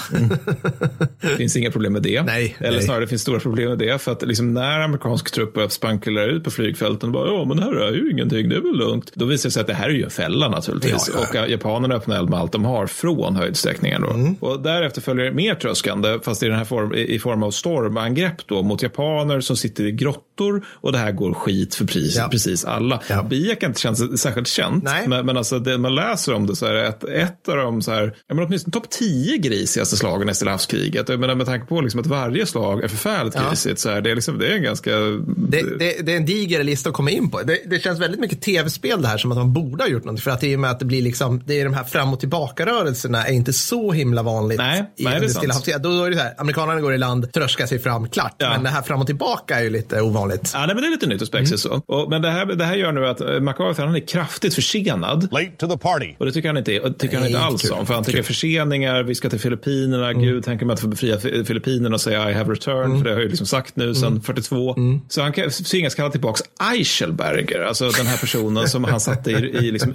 Det 1.22 1.35
finns 1.38 1.56
inga 1.56 1.72
problem 1.72 1.94
med 1.94 2.01
det. 2.01 2.22
Nej, 2.22 2.56
Eller 2.60 2.72
nej. 2.72 2.82
snarare 2.82 3.01
det 3.01 3.08
finns 3.08 3.22
stora 3.22 3.40
problem 3.40 3.69
med 3.69 3.78
det. 3.78 4.01
För 4.01 4.12
att 4.12 4.22
liksom 4.28 4.53
när 4.53 4.80
amerikansk 4.80 5.32
trupp 5.32 5.53
börjar 5.53 6.28
ut 6.28 6.44
på 6.44 6.51
flygfälten 6.51 7.10
och 7.10 7.14
bara, 7.14 7.28
ja 7.28 7.46
men 7.46 7.58
det 7.58 7.64
här 7.64 7.74
är 7.74 7.92
ju 7.94 8.12
ingenting, 8.12 8.50
det 8.50 8.56
är 8.56 8.62
väl 8.62 8.78
lugnt. 8.78 9.12
Då 9.14 9.26
visar 9.26 9.50
det 9.50 9.53
sig 9.53 9.62
att 9.62 9.67
det 9.67 9.74
här 9.74 9.90
är 9.90 9.94
ju 9.94 10.03
en 10.03 10.10
fälla 10.10 10.50
naturligtvis. 10.50 11.12
Ja, 11.14 11.26
ja. 11.34 11.44
Och 11.44 11.50
japanerna 11.50 11.96
öppnar 11.96 12.17
eld 12.17 12.30
med 12.30 12.40
allt 12.40 12.51
de 12.51 12.66
har 12.66 12.88
från 12.88 13.35
höjdsträckningen. 13.35 14.01
Då. 14.01 14.10
Mm. 14.10 14.35
Och 14.40 14.60
därefter 14.62 15.01
följer 15.01 15.32
mer 15.32 15.56
tröskande, 15.56 16.19
fast 16.24 16.44
i 16.44 16.48
den 16.48 16.58
här 16.58 16.66
form, 16.66 16.94
i, 16.94 17.19
form 17.19 17.44
av 17.44 17.51
stormangrepp 17.92 18.48
då, 18.48 18.64
mot 18.64 18.82
japaner 18.84 19.42
som 19.42 19.58
sitter 19.58 19.84
i 19.84 19.92
grottor. 19.92 20.66
Och 20.72 20.92
det 20.92 20.98
här 20.98 21.12
går 21.12 21.34
skit 21.34 21.76
för 21.76 21.86
precis, 21.86 22.16
Ja. 22.18 22.28
precis 22.32 22.66
alla. 22.66 23.02
Ja. 23.08 23.24
Biak 23.24 23.64
inte 23.64 23.80
känns 23.80 24.22
särskilt 24.22 24.48
känt. 24.48 24.84
Nej. 24.84 25.08
Men, 25.08 25.26
men 25.26 25.38
alltså 25.38 25.60
det 25.60 25.78
man 25.78 25.96
läser 25.96 26.34
om 26.34 26.48
det 26.48 26.56
så 26.56 26.66
är 26.66 26.74
det 26.74 26.88
ett, 26.88 27.04
ett 27.04 27.50
av 27.50 27.58
de 27.58 27.82
så 27.82 27.92
här, 27.92 28.16
ja, 28.28 28.36
men 28.36 28.46
åtminstone 28.46 28.72
topp 28.72 28.90
10 28.90 29.38
grisigaste 29.38 29.98
slagen 29.98 30.30
i 30.30 30.34
Stilla 30.36 30.52
havskriget. 30.52 31.10
Jag 31.10 31.20
menar 31.20 31.36
med 31.36 31.46
tanke 31.46 31.66
på 31.66 31.82
liksom 31.82 32.00
att 32.00 32.08
varje 32.08 32.46
slag 32.46 32.84
är 32.84 32.88
förfärligt 32.88 33.36
Ja. 33.36 33.50
grisigt 33.50 33.80
så 33.80 33.90
är 33.90 34.02
det, 34.02 34.16
liksom, 34.16 34.40
det 34.40 34.48
är 34.48 34.56
en 34.56 34.64
ganska... 34.64 34.92
Det, 34.92 35.78
det, 35.80 36.06
det 36.06 36.14
är 36.14 36.18
en 36.18 36.26
diger 36.26 36.64
lista 36.64 36.90
att 36.90 36.96
komma 36.96 37.12
in 37.12 37.30
på. 37.30 37.42
Det, 37.42 37.60
det 37.66 37.84
känns 37.84 38.00
väldigt 38.00 38.20
mycket 38.20 38.42
tv-spel 38.42 39.02
det 39.02 39.08
här 39.08 39.18
som 39.18 39.32
att 39.32 39.38
man 39.38 39.54
borde 39.54 39.84
ha 39.84 39.90
gjort 39.90 40.04
något. 40.04 40.20
För 40.22 40.32
att 40.32 40.44
i 40.44 40.56
och 40.56 40.60
med 40.60 40.72
att 40.72 40.80
det 40.80 40.86
blir 40.86 41.02
liksom, 41.02 41.44
det 41.46 41.60
är 41.62 41.64
de 41.66 41.74
här 41.74 41.84
fram 41.84 42.14
och 42.14 42.20
tillbaka-rörelserna 42.20 43.26
är 43.26 43.34
inte 43.34 43.54
så 43.54 43.92
himla 43.92 44.24
vanligt. 44.24 44.58
Nej, 44.58 44.92
i 44.98 45.04
nej, 45.04 45.20
det 45.20 45.26
är 45.26 45.30
sant. 45.30 45.66
Då, 45.84 46.04
är 46.04 46.10
det 46.10 46.16
så 46.18 46.24
här, 46.24 46.34
amerikanerna 46.38 46.82
går 46.82 46.94
i 46.94 46.98
land, 46.98 47.34
tröskar 47.34 47.66
sig 47.72 47.80
fram, 47.80 48.10
klart. 48.10 48.36
Ja. 48.38 48.50
Men 48.50 48.64
det 48.64 48.70
här 48.70 48.82
fram 48.82 49.00
och 49.02 49.06
tillbaka 49.08 49.60
är 49.60 49.64
ju 49.64 49.70
lite 49.70 50.02
ovanligt. 50.02 50.52
Ja, 50.54 50.60
nej, 50.66 50.68
men 50.76 50.78
det 50.84 50.88
är 50.88 50.92
lite 50.92 51.08
nytt 51.08 51.22
och 51.22 51.28
spexigt 51.28 51.66
Mm. 51.66 51.82
så. 51.88 51.94
Och, 51.94 52.10
men 52.10 52.22
det 52.22 52.30
här, 52.30 52.46
det 52.46 52.66
här 52.66 52.76
gör 52.76 52.92
nu 52.92 53.08
att 53.08 53.22
eh, 53.22 53.40
MacArthur 53.40 53.84
han 53.86 53.96
är 53.96 54.08
kraftigt 54.08 54.54
försenad. 54.56 55.28
Late 55.32 55.52
to 55.58 55.68
the 55.68 55.78
party. 55.78 56.14
Och 56.18 56.26
det 56.26 56.32
tycker 56.32 56.50
han 56.50 56.58
inte, 56.58 56.72
tycker 56.72 57.16
han 57.16 57.24
Nej, 57.24 57.32
inte 57.32 57.44
alls 57.44 57.62
kul. 57.62 57.72
om. 57.72 57.86
För 57.86 57.94
han 57.94 58.04
tycker 58.04 58.24
förseningar, 58.24 59.04
vi 59.04 59.16
ska 59.16 59.30
till 59.30 59.40
Filippinerna, 59.40 60.10
Mm. 60.10 60.22
gud 60.24 60.44
tänker 60.44 60.66
mig 60.66 60.74
att 60.74 60.80
få 60.80 60.88
befria 60.88 61.18
Fi- 61.18 61.44
Filippinerna 61.46 61.96
och 61.96 62.02
säga 62.02 62.30
I 62.30 62.34
have 62.34 62.54
returned, 62.54 62.98
för 62.98 63.04
det 63.04 63.10
har 63.10 63.16
jag 63.18 63.22
ju 63.24 63.30
liksom 63.30 63.48
sagt 63.48 63.76
nu 63.76 63.96
sedan 63.96 64.08
Mm. 64.08 64.22
42. 64.22 64.76
Så 65.10 65.22
han 65.22 65.32
kan- 65.34 65.50
tvingas 65.50 65.96
kalla 65.96 66.10
tillbaka 66.10 66.44
Eichelberger, 66.74 67.64
alltså 67.64 67.90
den 67.90 68.06
här 68.08 68.18
personen 68.18 68.68
som 68.70 68.84
han 68.84 69.00
satte 69.00 69.32
i, 69.32 69.34
i 69.36 69.72
liksom 69.72 69.94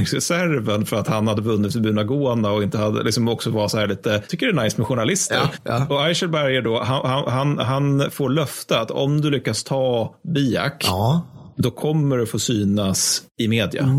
utbildningsreserven 0.00 0.86
för 0.86 0.96
att 0.96 1.08
han 1.08 1.28
hade 1.28 1.42
vunnit 1.42 1.72
för 1.72 1.80
Bunagona 1.80 2.50
och 2.50 2.62
inte 2.62 2.78
hade, 2.78 3.02
liksom 3.02 3.28
också 3.28 3.50
var 3.50 3.68
så 3.68 3.78
här 3.78 3.86
lite, 3.86 4.22
tycker 4.28 4.46
det 4.52 4.60
är 4.60 4.64
nice 4.64 4.76
med 4.78 4.86
journalister. 4.86 5.36
Ja, 5.36 5.50
ja. 5.64 5.86
Och 5.94 6.06
Eichelberger 6.08 6.62
då, 6.62 6.82
han, 6.82 7.05
han, 7.06 7.28
han, 7.28 7.58
han 7.58 8.10
får 8.10 8.30
löfte 8.30 8.80
att 8.80 8.90
om 8.90 9.20
du 9.20 9.30
lyckas 9.30 9.64
ta 9.64 10.14
Biak, 10.34 10.84
Ja. 10.86 11.22
då 11.56 11.70
kommer 11.70 12.16
du 12.16 12.26
få 12.26 12.38
synas 12.38 13.22
i 13.38 13.48
media. 13.48 13.82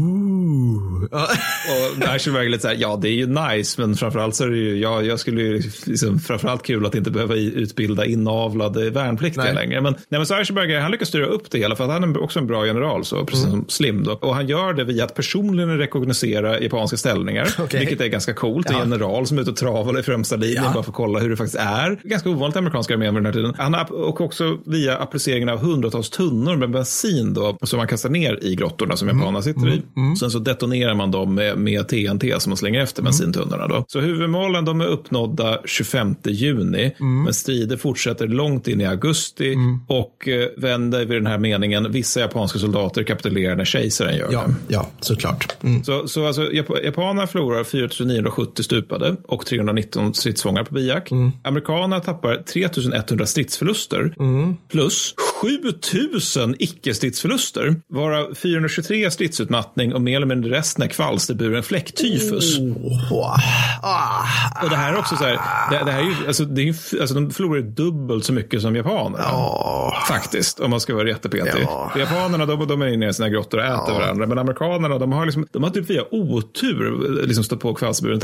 Och 1.98 2.08
Eichelberg 2.14 2.46
är 2.46 2.50
lite 2.50 2.62
så 2.62 2.68
här, 2.68 2.78
ja 2.80 3.00
det 3.02 3.10
är 3.10 3.14
ju 3.14 3.28
nice, 3.28 3.82
men 3.82 3.96
framförallt 3.96 4.36
så 4.36 4.44
är 4.44 4.48
det 4.48 4.58
ju, 4.58 4.78
ja, 4.80 5.02
jag 5.02 5.20
skulle 5.20 5.42
ju 5.42 5.62
liksom, 5.86 6.20
framförallt 6.20 6.64
kul 6.64 6.86
att 6.86 6.96
inte 6.96 7.12
behöva 7.12 7.36
utbilda 7.36 8.06
inavlade 8.06 8.90
värnpliktiga 8.90 9.44
Nej. 9.44 9.54
längre. 9.54 9.82
Men, 9.82 9.94
nej, 9.94 10.20
men 10.20 10.26
så 10.26 10.36
Eichelberg, 10.36 10.80
han 10.80 10.92
lyckas 10.92 11.08
styra 11.08 11.26
upp 11.26 11.52
det 11.52 11.58
hela 11.58 11.76
för 11.76 11.84
att 11.84 11.90
han 11.90 12.04
är 12.04 12.22
också 12.24 12.40
en 12.40 12.48
bra 12.48 12.66
general, 12.68 13.06
så, 13.06 13.26
precis 13.26 13.46
Mm. 13.46 13.52
som 13.60 13.66
Slim 13.70 14.04
då. 14.04 14.12
Och 14.12 14.36
han 14.36 14.48
gör 14.48 14.74
det 14.74 14.84
via 14.84 15.04
att 15.04 15.16
personligen 15.16 15.78
rekognosera 15.78 16.60
japanska 16.62 16.98
ställningar, 16.98 17.48
Okej. 17.60 17.80
vilket 17.80 18.02
är 18.02 18.08
ganska 18.08 18.34
coolt. 18.34 18.70
En 18.70 18.76
Ja. 18.76 18.84
general 18.84 19.28
som 19.28 19.38
är 19.38 19.42
ute 19.42 19.52
och 19.52 19.58
travar 19.58 20.00
i 20.00 20.04
främsta 20.04 20.36
linjen 20.36 20.64
Ja. 20.64 20.72
bara 20.74 20.84
för 20.84 20.92
att 20.92 20.96
kolla 20.96 21.20
hur 21.20 21.30
det 21.30 21.38
faktiskt 21.38 21.58
är. 21.60 22.00
Ganska 22.04 22.30
ovanligt 22.30 22.58
amerikanska 22.58 22.94
armén 22.94 23.14
vid 23.16 23.24
den 23.24 23.26
här 23.26 23.34
tiden. 23.34 23.54
Han 23.58 23.76
och 23.90 24.22
också 24.22 24.58
via 24.66 24.98
appliceringen 24.98 25.50
av 25.50 25.60
hundratals 25.60 26.10
tunnor 26.10 26.56
med 26.56 26.72
bensin 26.72 27.34
då, 27.34 27.58
som 27.64 27.78
man 27.78 27.88
kastar 27.88 28.10
ner 28.10 28.40
i 28.44 28.56
grottorna 28.56 28.98
som 28.98 29.08
Mm. 29.10 29.27
Japanerna 29.28 29.42
sitter 29.42 29.70
i. 29.70 29.82
Sen 30.20 30.32
så 30.32 30.40
detonerar 30.40 30.94
man 30.96 31.12
dem 31.12 31.36
med, 31.36 31.58
med 31.58 31.88
TNT 31.88 32.24
som 32.42 32.50
man 32.50 32.58
slänger 32.58 32.82
efter 32.82 33.04
bensintunnorna. 33.04 33.68
Då. 33.68 33.86
Så 33.88 34.00
huvudmålen 34.00 34.66
de 34.66 34.82
är 34.82 34.86
uppnådda 34.86 35.60
25 35.66 36.16
juni, 36.26 36.96
men 37.00 37.34
strider 37.34 37.78
fortsätter 37.78 38.28
långt 38.28 38.68
in 38.68 38.82
i 38.82 38.86
augusti 38.86 39.56
och 39.88 40.28
eh, 40.28 40.48
vänder 40.58 41.00
vid 41.06 41.18
den 41.18 41.28
här 41.28 41.38
meningen, 41.38 41.92
vissa 41.92 42.20
japanska 42.20 42.60
soldater 42.60 43.04
kapitulerar 43.04 43.56
när 43.56 43.66
kejsaren 43.66 44.18
gör 44.18 44.30
Ja, 44.32 44.44
det. 44.48 44.54
ja 44.74 44.88
såklart. 45.00 45.64
Mm. 45.64 45.84
Så, 45.84 46.08
så 46.08 46.28
alltså, 46.28 46.42
Jap- 46.42 46.84
japanerna 46.84 47.28
förlorar 47.28 47.64
4970 47.64 48.64
stupade 48.64 49.16
och 49.28 49.46
319 49.46 50.14
stridsfångar 50.14 50.64
på 50.64 50.74
Biak. 50.74 51.12
Mm. 51.12 51.32
Amerikanerna 51.44 52.00
tappar 52.00 52.36
3100 52.54 53.26
stridsförluster 53.26 54.14
Mm. 54.20 54.56
plus 54.72 55.16
7000 55.42 56.56
icke-stridsförluster, 56.60 57.76
varav 57.90 58.34
423 58.36 59.12
stridsutmattning 59.12 59.94
och 59.94 60.02
mer 60.02 60.16
eller 60.16 60.26
mindre 60.28 60.52
resten 60.58 60.84
är 60.84 60.88
kvalsterburen 60.88 61.64
fläcktyfus. 61.64 62.60
Oh, 62.60 63.38
ah, 63.82 64.24
Och 64.64 64.70
det 64.70 64.76
här 64.76 64.94
är 64.94 64.98
också 65.00 65.16
så 65.16 65.24
här, 65.24 65.40
det, 65.72 65.86
det 65.86 65.92
här 65.92 66.00
är 66.00 66.04
ju, 66.06 66.28
alltså, 66.28 66.46
det 66.46 66.62
är 66.62 66.66
ju, 66.66 67.02
alltså 67.02 67.16
de 67.16 67.32
förlorar 67.32 67.62
dubbelt 67.62 68.26
så 68.26 68.34
mycket 68.34 68.62
som 68.62 68.76
japanerna. 68.76 69.24
Faktiskt, 70.08 70.60
om 70.60 70.70
man 70.70 70.80
ska 70.80 70.96
vara 70.96 71.08
jättepetig. 71.08 71.62
Ja. 71.64 71.92
Japanerna, 72.00 72.46
de, 72.46 72.68
de 72.68 72.82
är 72.82 72.88
inne 72.88 73.10
i 73.10 73.14
sina 73.14 73.30
grottor 73.30 73.58
och 73.58 73.66
äter 73.66 73.94
varandra. 73.94 74.28
Men 74.28 74.38
amerikanerna, 74.38 74.98
de 74.98 75.12
har, 75.12 75.26
liksom, 75.26 75.48
de 75.52 75.64
har 75.64 75.70
typ 75.70 75.90
via 75.90 76.04
otur 76.12 77.22
liksom 77.28 77.44
stått 77.44 77.60
på 77.60 77.74
kvalsterburen 77.74 78.22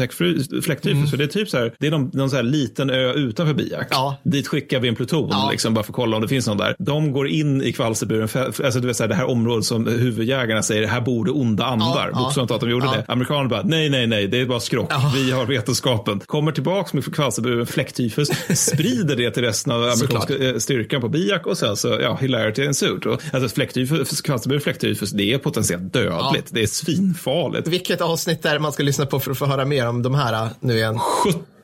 fläcktyfus. 0.63 1.09
För 1.09 1.17
det 1.17 1.23
är 1.23 1.27
typ 1.27 1.49
så 1.49 1.57
här, 1.57 1.73
det 1.79 1.87
är 1.87 1.91
någon, 1.91 2.11
någon 2.13 2.29
så 2.29 2.35
här 2.35 2.43
liten 2.43 2.89
ö 2.89 3.13
utanför 3.13 3.53
Biak. 3.53 3.87
Ja. 3.89 4.17
Dit 4.23 4.47
skickar 4.47 4.79
vi 4.79 4.87
en 4.87 4.95
pluton, 4.95 5.27
Ja. 5.31 5.49
liksom, 5.51 5.73
bara 5.73 5.83
för 5.83 5.91
att 5.91 5.95
kolla 5.95 6.15
om 6.15 6.21
det 6.21 6.27
finns 6.27 6.47
någon 6.47 6.57
där. 6.57 6.75
De 6.79 7.02
går 7.11 7.27
in 7.27 7.61
i 7.61 7.73
kvalsterburen, 7.73 8.29
alltså 8.63 8.79
du 8.79 8.87
vet 8.87 8.97
så 8.97 9.03
här, 9.03 9.07
det 9.07 9.15
här 9.15 9.29
området 9.29 9.65
som 9.65 9.87
huvudjägarna 9.87 10.63
säger, 10.63 10.87
här 10.87 11.01
bor 11.01 11.25
det 11.25 11.31
onda 11.31 11.65
andar. 11.65 11.87
Ja, 11.87 12.09
ja. 12.13 12.17
Bokstavligt 12.19 12.47
talat, 12.47 12.61
de 12.61 12.69
gjorde 12.69 12.85
Ja. 12.85 12.91
det. 12.91 13.05
Amerikanerna 13.07 13.49
bara, 13.49 13.61
nej, 13.63 13.89
nej, 13.89 14.07
nej, 14.07 14.27
det 14.27 14.41
är 14.41 14.45
bara 14.45 14.59
skrock. 14.59 14.91
Vi 15.15 15.31
har 15.31 15.45
vetenskapen. 15.45 16.19
Kommer 16.19 16.51
tillbaka 16.51 16.89
med 16.93 17.15
kvalsterburen 17.15 17.65
fläcktyfus, 17.65 18.27
sprider 18.59 19.15
det 19.15 19.31
till 19.31 19.43
resten 19.43 19.73
av 19.73 19.83
amerikanska 19.83 20.37
eh, 20.37 20.57
styrkan 20.57 21.01
på 21.01 21.09
Biak 21.09 21.45
och 21.47 21.57
sen 21.57 21.75
så, 21.77 21.97
ja, 22.01 22.17
hilarity 22.21 22.65
ensued. 22.65 23.17
Alltså 23.33 23.49
fläcktyfus, 23.55 24.21
kvalsterburen 24.21 24.61
fläcktyfus, 24.61 25.11
det 25.11 25.33
är 25.33 25.37
potentiellt 25.37 25.93
dödligt. 25.93 26.47
Det 26.49 26.63
är 26.63 26.67
svinfarligt. 26.67 27.67
Vilket 27.67 28.01
avsnitt 28.01 28.45
är 28.45 28.53
det 28.53 28.59
man 28.59 28.71
ska 28.71 28.83
lyssna 28.83 29.05
på 29.05 29.19
för 29.19 29.31
att 29.31 29.37
få 29.37 29.45
höra 29.45 29.65
mer 29.65 29.87
om 29.87 30.01
de 30.03 30.15
här 30.15 30.45
uh, 30.45 30.51
nu 30.59 30.75
igen? 30.75 30.99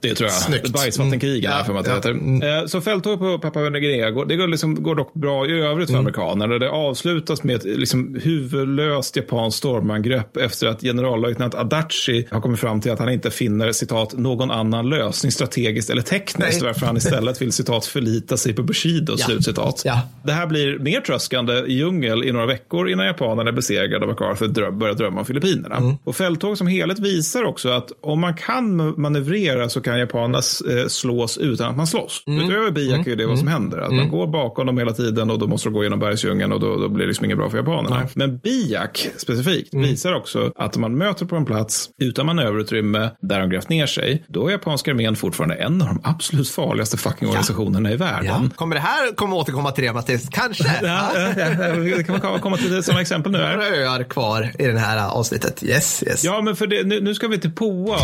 Det 0.01 0.15
tror 0.15 0.27
jag. 0.29 0.33
Snyggt. 0.41 0.69
Bajsvattenkrigen 0.69 1.51
Mm. 1.51 1.65
för 1.65 1.73
mig 1.73 1.79
att 1.79 1.87
Ja, 1.87 1.95
heter. 1.95 2.59
Eh, 2.61 2.65
Så 2.65 2.81
fälttåg 2.81 3.19
på 3.19 3.39
Papua 3.39 3.69
Nya 3.69 3.79
Guinea 3.79 4.11
går, 4.11 4.25
det 4.25 4.35
går, 4.35 4.47
liksom, 4.47 4.83
går 4.83 4.95
dock 4.95 5.13
bra 5.13 5.45
i 5.47 5.51
övrigt 5.61 5.87
för 5.89 5.93
Mm. 5.93 6.05
amerikanerna. 6.05 6.57
Det 6.59 6.69
avslutas 6.69 7.43
med 7.43 7.55
ett 7.55 7.63
liksom, 7.63 8.19
huvudlöst 8.23 9.15
japanskt 9.15 9.57
stormangrepp 9.57 10.37
efter 10.37 10.67
att 10.67 10.81
generallöjtnant 10.81 11.55
Adachi 11.55 12.27
har 12.31 12.41
kommit 12.41 12.59
fram 12.59 12.81
till 12.81 12.91
att 12.91 12.99
han 12.99 13.09
inte 13.09 13.31
finner 13.31 13.71
citat 13.71 14.17
någon 14.17 14.51
annan 14.51 14.89
lösning 14.89 15.31
strategiskt 15.31 15.89
eller 15.89 16.01
tekniskt 16.01 16.61
Nej. 16.61 16.67
varför 16.67 16.85
han 16.85 16.97
istället 16.97 17.41
vill 17.41 17.51
citat 17.51 17.85
förlita 17.85 18.37
sig 18.37 18.53
på 18.53 18.63
Bushido. 18.63 19.15
Ja. 19.17 19.25
Slutcitat. 19.25 19.81
Ja. 19.85 20.01
Det 20.23 20.31
här 20.31 20.45
blir 20.47 20.79
mer 20.79 21.01
tröskande 21.01 21.53
i 21.53 21.73
djungel 21.73 22.23
i 22.23 22.31
några 22.31 22.45
veckor 22.45 22.89
innan 22.89 23.05
japanerna 23.05 23.49
är 23.49 23.53
besegrade 23.53 24.05
och 24.05 24.07
MacArthur 24.07 24.47
drö- 24.47 24.71
börjar 24.77 24.93
drömma 24.95 25.19
om 25.19 25.25
Filippinerna. 25.25 25.75
Mm. 25.75 25.95
Och 26.03 26.15
fälttåg 26.15 26.57
som 26.57 26.67
helhet 26.67 26.99
visar 26.99 27.43
också 27.43 27.69
att 27.69 27.91
om 28.01 28.19
man 28.19 28.33
kan 28.33 28.93
manövrera 29.01 29.69
så 29.69 29.81
kan 29.81 29.88
japanerna 29.97 30.37
eh, 30.37 30.87
slås 30.87 31.37
utan 31.37 31.69
att 31.69 31.77
man 31.77 31.87
slåss. 31.87 32.23
Mm. 32.27 32.45
Utöver 32.49 32.71
Biak 32.71 33.07
är 33.07 33.15
det 33.15 33.25
vad 33.25 33.39
som 33.39 33.47
händer. 33.47 33.77
Att 33.77 33.91
man 33.93 34.09
går 34.09 34.27
bakom 34.27 34.65
dem 34.67 34.77
hela 34.77 34.91
tiden 34.93 35.29
och 35.31 35.39
då 35.39 35.47
måste 35.47 35.69
de 35.69 35.73
gå 35.73 35.83
genom 35.83 35.99
bergsdjungeln 35.99 36.51
och 36.51 36.59
då, 36.59 36.75
då 36.75 36.89
blir 36.89 37.03
det 37.05 37.07
liksom 37.07 37.25
inget 37.25 37.37
bra 37.37 37.49
för 37.49 37.57
japanerna. 37.57 38.07
Men 38.13 38.37
Biak 38.37 39.09
specifikt 39.17 39.73
Mm. 39.73 39.89
visar 39.89 40.13
också 40.13 40.51
att 40.55 40.75
om 40.75 40.81
man 40.81 40.97
möter 40.97 41.25
på 41.25 41.35
en 41.35 41.45
plats 41.45 41.89
utan 42.01 42.25
manöverutrymme 42.25 43.09
där 43.21 43.39
de 43.39 43.49
grävt 43.49 43.69
ner 43.69 43.85
sig, 43.85 44.23
då 44.27 44.47
är 44.47 44.51
japanska 44.51 44.91
armén 44.91 45.15
fortfarande 45.15 45.55
en 45.55 45.81
av 45.81 45.87
de 45.87 46.01
absolut 46.03 46.49
farligaste 46.49 46.97
fucking 46.97 47.27
organisationerna 47.27 47.91
i 47.91 47.95
världen. 47.95 48.25
Ja. 48.25 48.49
Kommer 48.55 48.75
det 48.75 48.81
här 48.81 49.15
kommer 49.15 49.35
återkomma 49.35 49.71
till 49.71 49.83
det, 49.83 49.93
Mattias? 49.93 50.29
Kanske? 50.31 50.63
Ja, 50.81 51.09
det 51.85 52.03
kan 52.05 52.13
man 52.13 52.21
komma- 52.21 52.39
komma 52.39 52.57
till 52.57 52.71
det 52.71 52.83
som 52.83 52.97
exempel 52.97 53.31
nu. 53.31 53.37
Här. 53.37 53.55
Några 53.57 53.67
öar 53.67 54.03
kvar 54.03 54.51
i 54.59 54.65
det 54.65 54.79
här 54.79 55.09
avsnittet. 55.09 55.63
Yes, 55.63 56.03
yes. 56.07 56.23
Ja, 56.23 56.41
men 56.41 56.55
för 56.55 56.67
det, 56.67 56.83
nu, 56.87 57.01
nu 57.01 57.15
ska 57.15 57.27
vi 57.27 57.39
till 57.39 57.51
Poa. 57.51 57.97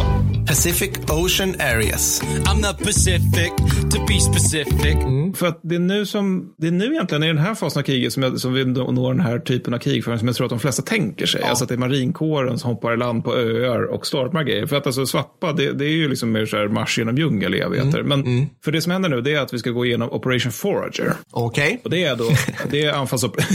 Pacific 0.48 0.92
Ocean 1.10 1.56
Areas. 1.76 2.22
I'm 2.46 2.62
not 2.62 2.78
Pacific 2.78 3.52
to 3.92 3.98
be 4.08 4.20
specific. 4.20 4.96
För 5.36 5.48
att 5.48 5.60
det 5.64 5.76
är 5.76 5.80
nu 5.80 6.06
som, 6.06 6.54
det 6.58 6.68
är 6.68 6.72
nu 6.72 6.86
egentligen 6.86 7.24
i 7.24 7.28
den 7.28 7.38
här 7.38 7.56
fasen 7.56 7.80
av 7.80 7.84
kriget 7.84 8.14
som, 8.14 8.24
jag, 8.24 8.40
som 8.40 8.54
vi 8.54 8.66
nå- 8.66 8.92
når 8.92 9.14
den 9.14 9.20
här 9.26 9.40
typen 9.40 9.74
av 9.74 9.78
krigföring 9.78 10.20
som 10.20 10.28
jag 10.28 10.36
tror 10.38 10.46
att 10.46 10.50
de 10.50 10.60
flesta 10.60 10.82
tänker 10.82 11.26
sig. 11.26 11.44
Alltså 11.44 11.64
att 11.64 11.68
det 11.70 11.76
är 11.76 11.80
marinkåren 11.80 12.60
som 12.60 12.70
hoppar 12.70 12.94
i 12.94 12.98
land 12.98 13.24
på 13.24 13.36
öar 13.36 13.84
och 13.84 14.08
stormar 14.08 14.44
grejer. 14.44 14.66
För 14.66 14.76
att 14.76 14.86
alltså 14.88 15.06
Svappa, 15.06 15.54
det, 15.54 15.72
det 15.72 15.86
är 15.86 15.90
ju 15.90 16.10
liksom 16.10 16.32
mer 16.32 16.46
så 16.46 16.58
här 16.58 16.68
marsch 16.68 16.98
genom 17.00 17.18
djungel 17.18 17.56
i 17.56 17.60
evigheter. 17.60 18.04
Men 18.04 18.50
för 18.66 18.72
det 18.72 18.82
som 18.82 18.92
händer 18.92 19.10
nu 19.10 19.22
det 19.22 19.34
är 19.34 19.40
att 19.42 19.54
vi 19.54 19.60
ska 19.60 19.70
gå 19.70 19.86
igenom 19.86 20.10
Operation 20.12 20.52
Forager. 20.52 21.14
Okej. 21.32 21.82
Och 21.84 21.90
det 21.90 22.04
är 22.04 22.16
då, 22.16 22.30
det 22.70 22.86
är 22.86 22.94
anfallsop... 22.94 23.38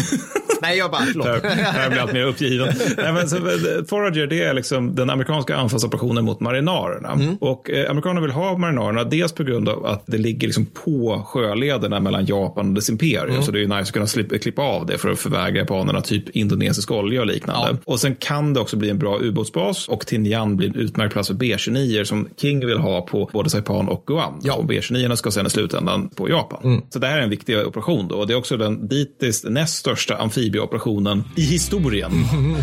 Nej, 0.62 0.78
jag 0.78 0.90
bara, 0.90 1.00
förlåt. 1.12 1.26
Där 1.42 1.90
blir 1.90 2.00
allt 2.00 2.12
mer 2.12 2.22
uppgiven. 2.24 2.68
Nej, 2.96 3.12
men 3.12 3.28
så, 3.28 3.36
eh, 3.36 3.42
Forager 3.88 4.26
det 4.26 4.42
är 4.42 4.54
liksom 4.54 4.94
den 4.94 5.10
amerikanska 5.10 5.56
anfallsoperationen 5.56 6.24
mot 6.24 6.40
marinarerna. 6.40 7.36
Och 7.40 7.70
eh, 7.70 7.90
amerikanerna 8.10 8.20
vill 8.20 8.30
ha 8.30 8.58
marinarerna 8.58 9.04
dels 9.04 9.32
på 9.32 9.42
grund 9.42 9.68
av 9.68 9.86
att 9.86 10.02
det 10.06 10.18
ligger 10.18 10.48
liksom 10.48 10.66
på 10.66 11.22
sjölederna 11.26 12.00
mellan 12.00 12.26
Japan 12.26 12.68
och 12.68 12.74
dess 12.74 12.90
imperium. 12.90 13.42
Så 13.42 13.50
det 13.50 13.58
är 13.58 13.60
ju 13.60 13.68
nice 13.68 13.80
att 13.80 13.92
kunna 13.92 14.06
slippa, 14.06 14.38
klippa 14.38 14.62
av 14.62 14.86
det 14.86 14.98
för 14.98 15.10
att 15.10 15.18
förvägra 15.18 15.58
japanerna 15.58 16.00
typ 16.00 16.28
indonesisk 16.36 16.90
olja 16.90 17.20
och 17.20 17.26
liknande. 17.26 17.76
Och 17.84 18.00
sen 18.00 18.14
kan 18.14 18.54
det 18.54 18.60
också 18.60 18.76
bli 18.76 18.90
en 18.90 18.98
bra 18.98 19.18
ubåtsbas 19.20 19.88
och 19.88 20.06
Tinian 20.06 20.56
blir 20.56 20.68
en 20.68 20.74
utmärkt 20.74 21.12
plats 21.12 21.28
för 21.28 21.34
B-29 21.34 22.04
som 22.04 22.28
King 22.36 22.66
vill 22.66 22.78
ha 22.78 23.02
på 23.02 23.30
både 23.32 23.50
Saipan 23.50 23.88
och 23.88 24.04
Guam. 24.06 24.34
Och 24.52 24.66
B-29 24.66 25.14
ska 25.14 25.30
sen 25.30 25.46
i 25.46 25.50
slutändan 25.50 26.08
på 26.08 26.28
Japan. 26.28 26.82
Så 26.90 26.98
det 26.98 27.06
här 27.06 27.18
är 27.18 27.22
en 27.22 27.30
viktig 27.30 27.66
operation 27.66 28.08
då. 28.08 28.14
Och 28.14 28.26
det 28.26 28.32
är 28.32 28.38
också 28.38 28.56
den 28.56 28.88
dittills 28.88 29.44
näst 29.44 29.76
största 29.76 30.16
amfibieoperationen 30.16 31.24
i 31.36 31.42
historien. 31.42 32.12
Mm. 32.32 32.56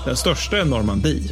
Den 0.04 0.16
största 0.16 0.58
är 0.58 0.64
Normandie. 0.64 1.22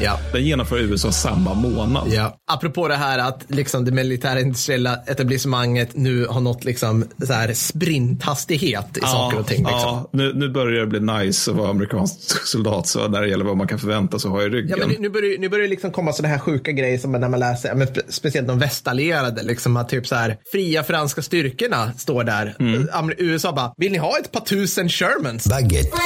Ja. 0.00 0.18
Den 0.32 0.44
genomför 0.44 0.78
USA 0.78 1.12
samma 1.12 1.54
månad. 1.54 2.03
Ja. 2.12 2.38
Apropå 2.52 2.88
det 2.88 2.94
här 2.96 3.18
att 3.18 3.44
liksom 3.48 3.84
det 3.84 3.92
militära 3.92 4.40
industriella 4.40 4.96
etablissemanget 5.06 5.96
nu 5.96 6.26
har 6.26 6.40
nått 6.40 6.64
liksom 6.64 7.04
så 7.26 7.32
här 7.32 7.52
sprinthastighet 7.54 8.96
i 8.96 9.00
saker 9.00 9.38
och 9.38 9.46
ting. 9.46 9.56
Liksom. 9.58 9.72
ja, 9.80 10.08
nu, 10.12 10.32
nu 10.34 10.48
börjar 10.48 10.80
det 10.80 10.86
bli 10.86 11.00
nice 11.00 11.50
att 11.50 11.56
vara 11.56 11.70
amerikansk 11.70 12.14
soldat 12.46 12.86
så 12.86 13.08
när 13.08 13.22
det 13.22 13.28
gäller 13.28 13.44
vad 13.44 13.56
man 13.56 13.66
kan 13.68 13.78
förvänta 13.78 14.18
sig 14.18 14.28
att 14.28 14.34
ha 14.34 14.42
i 14.42 14.48
ryggen. 14.48 14.78
Ja, 14.80 14.86
men 14.86 14.96
nu 14.98 15.08
börjar, 15.08 15.38
nu 15.38 15.48
börjar 15.48 15.62
det 15.62 15.70
liksom 15.70 15.90
komma 15.90 16.12
sådana 16.12 16.34
här 16.34 16.40
sjuka 16.40 16.72
grejer 16.72 16.98
som 16.98 17.12
när 17.12 17.28
man 17.28 17.40
läser, 17.40 17.68
ja, 17.68 17.74
men 17.74 17.86
spe- 17.88 18.04
speciellt 18.08 18.48
de 18.48 18.58
västallierade, 18.58 19.42
liksom 19.42 19.76
att 19.76 19.88
typ 19.88 20.06
så 20.06 20.14
här, 20.14 20.36
fria 20.52 20.82
franska 20.82 21.22
styrkorna 21.22 21.92
står 21.98 22.24
där. 22.24 22.56
Mm. 22.60 23.12
USA 23.18 23.52
bara, 23.52 23.74
vill 23.76 23.92
ni 23.92 23.98
ha 23.98 24.18
ett 24.18 24.32
par 24.32 24.40
tusen 24.40 24.88
Shermans? 24.88 25.46
Baguette. 25.46 25.90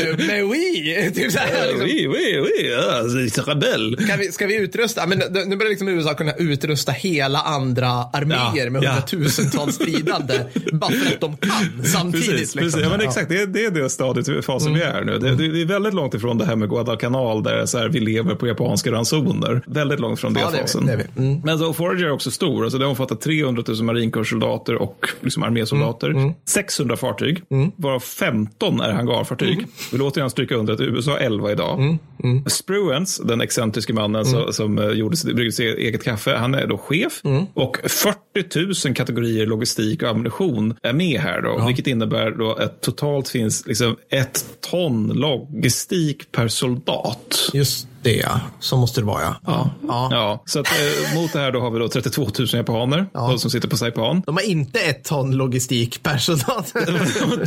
Eh, 0.00 0.16
Men 0.26 0.50
oui! 0.50 1.10
Typ 1.14 1.32
så 1.32 1.38
här, 1.38 1.66
liksom. 1.66 1.82
Oui, 1.82 2.08
oui, 2.08 2.40
oui, 2.40 2.70
ja, 2.70 3.02
rebell. 3.46 3.96
Kan 4.08 4.18
vi, 4.20 4.32
ska 4.32 4.46
vi 4.46 4.56
utrusta? 4.56 5.06
Men 5.06 5.18
nu 5.18 5.56
börjar 5.56 5.70
liksom 5.70 5.88
USA 5.88 6.14
kunna 6.14 6.32
utrusta 6.32 6.92
hela 6.92 7.38
andra 7.38 7.88
arméer 7.88 8.64
Ja, 8.64 8.70
med 8.70 8.82
ja. 8.82 8.90
hundratusentals 8.90 9.74
stridande 9.80 10.34
bara 10.72 10.90
för 10.90 11.14
att 11.14 11.20
de 11.20 11.36
kan 11.36 11.84
samtidigt. 11.84 12.28
Precis, 12.28 12.38
liksom. 12.38 12.60
precis. 12.60 12.80
Ja, 12.80 12.88
men 12.88 13.00
exakt. 13.00 13.28
Det 13.28 13.42
är, 13.42 13.46
det 13.46 13.64
är 13.64 13.70
det 13.70 13.90
stadiet, 13.90 14.44
fasen 14.44 14.74
vi 14.74 14.82
är 14.82 15.04
nu. 15.04 15.18
Det, 15.18 15.36
det, 15.36 15.60
är 15.62 15.66
väldigt 15.66 15.94
långt 15.94 16.14
ifrån 16.14 16.38
det 16.38 16.44
här 16.44 16.56
med 16.56 16.68
Guadalcanal 16.68 17.42
där 17.42 17.66
så 17.66 17.78
här, 17.78 17.88
vi 17.88 18.00
lever 18.00 18.34
på 18.34 18.46
japanska 18.46 18.92
ransoner. 18.92 19.62
Väldigt 19.66 20.00
långt 20.00 20.20
från 20.20 20.34
det 20.34 20.40
Ja, 20.40 20.46
det 20.50 20.56
vi, 20.56 20.62
fasen. 20.62 20.86
det. 20.86 21.06
Mm. 21.16 21.40
Men 21.44 21.58
så 21.58 21.72
Forager 21.72 22.06
är 22.06 22.10
också 22.10 22.30
stor. 22.30 22.64
Alltså, 22.64 22.78
det 22.78 22.86
omfattar 22.86 23.16
300 23.16 23.62
000 23.68 23.82
marinkårssoldater 23.82 24.74
och 24.74 25.08
liksom 25.20 25.42
armésoldater. 25.42 26.10
Mm. 26.10 26.32
600 26.48 26.96
fartyg, 26.96 27.42
varav 27.76 28.00
15 28.00 28.80
är 28.80 28.92
hangarfartyg. 28.92 29.58
Mm. 29.58 29.70
Vill 29.92 30.02
återigen 30.02 30.30
stryka 30.30 30.54
under 30.54 30.74
att 30.74 30.80
USA 30.80 31.10
har 31.10 31.18
11 31.18 31.52
idag. 31.52 31.98
Spruance, 32.46 33.24
den 33.24 33.40
excentriska 33.40 33.94
mannen 33.94 34.09
Mm. 34.18 34.24
som, 34.24 34.52
som 34.52 34.78
eh, 34.78 34.88
gjorde 34.88 35.16
bryggde 35.24 35.52
sitt 35.52 35.78
eget 35.78 36.04
kaffe, 36.04 36.34
han 36.36 36.54
är 36.54 36.66
då 36.66 36.78
chef. 36.78 37.20
Mm. 37.24 37.46
Och 37.54 37.76
40 37.84 38.86
000 38.88 38.94
kategorier 38.96 39.46
logistik 39.46 40.02
och 40.02 40.08
ammunition 40.08 40.74
är 40.82 40.92
med 40.92 41.20
här 41.20 41.42
då. 41.42 41.66
Vilket 41.66 41.86
innebär 41.86 42.30
då 42.30 42.52
att 42.52 42.80
totalt 42.80 43.28
finns 43.28 43.66
liksom 43.66 43.96
ett 44.10 44.44
ton 44.70 45.08
logistik 45.08 46.32
per 46.32 46.48
soldat. 46.48 47.50
Just 47.52 47.86
det, 48.02 48.16
ja. 48.16 48.40
Så 48.60 48.76
måste 48.76 49.00
det 49.00 49.06
vara, 49.06 49.22
ja. 49.22 49.70
Ja. 49.88 50.08
Ja. 50.10 50.42
Så 50.46 50.60
att, 50.60 50.66
eh, 50.66 51.14
mot 51.20 51.32
det 51.32 51.38
här 51.38 51.52
då 51.52 51.60
har 51.60 51.70
vi 51.70 51.78
då 51.78 51.88
32 51.88 52.22
000 52.38 52.48
japaner 52.52 53.06
Ja. 53.14 53.38
som 53.38 53.50
sitter 53.50 53.68
på 53.68 53.76
Saipan. 53.76 54.22
De 54.26 54.36
har 54.36 54.42
inte 54.50 54.80
ett 54.80 55.04
ton 55.04 55.36
logistik 55.36 56.02
per 56.02 56.18
soldat. 56.18 56.72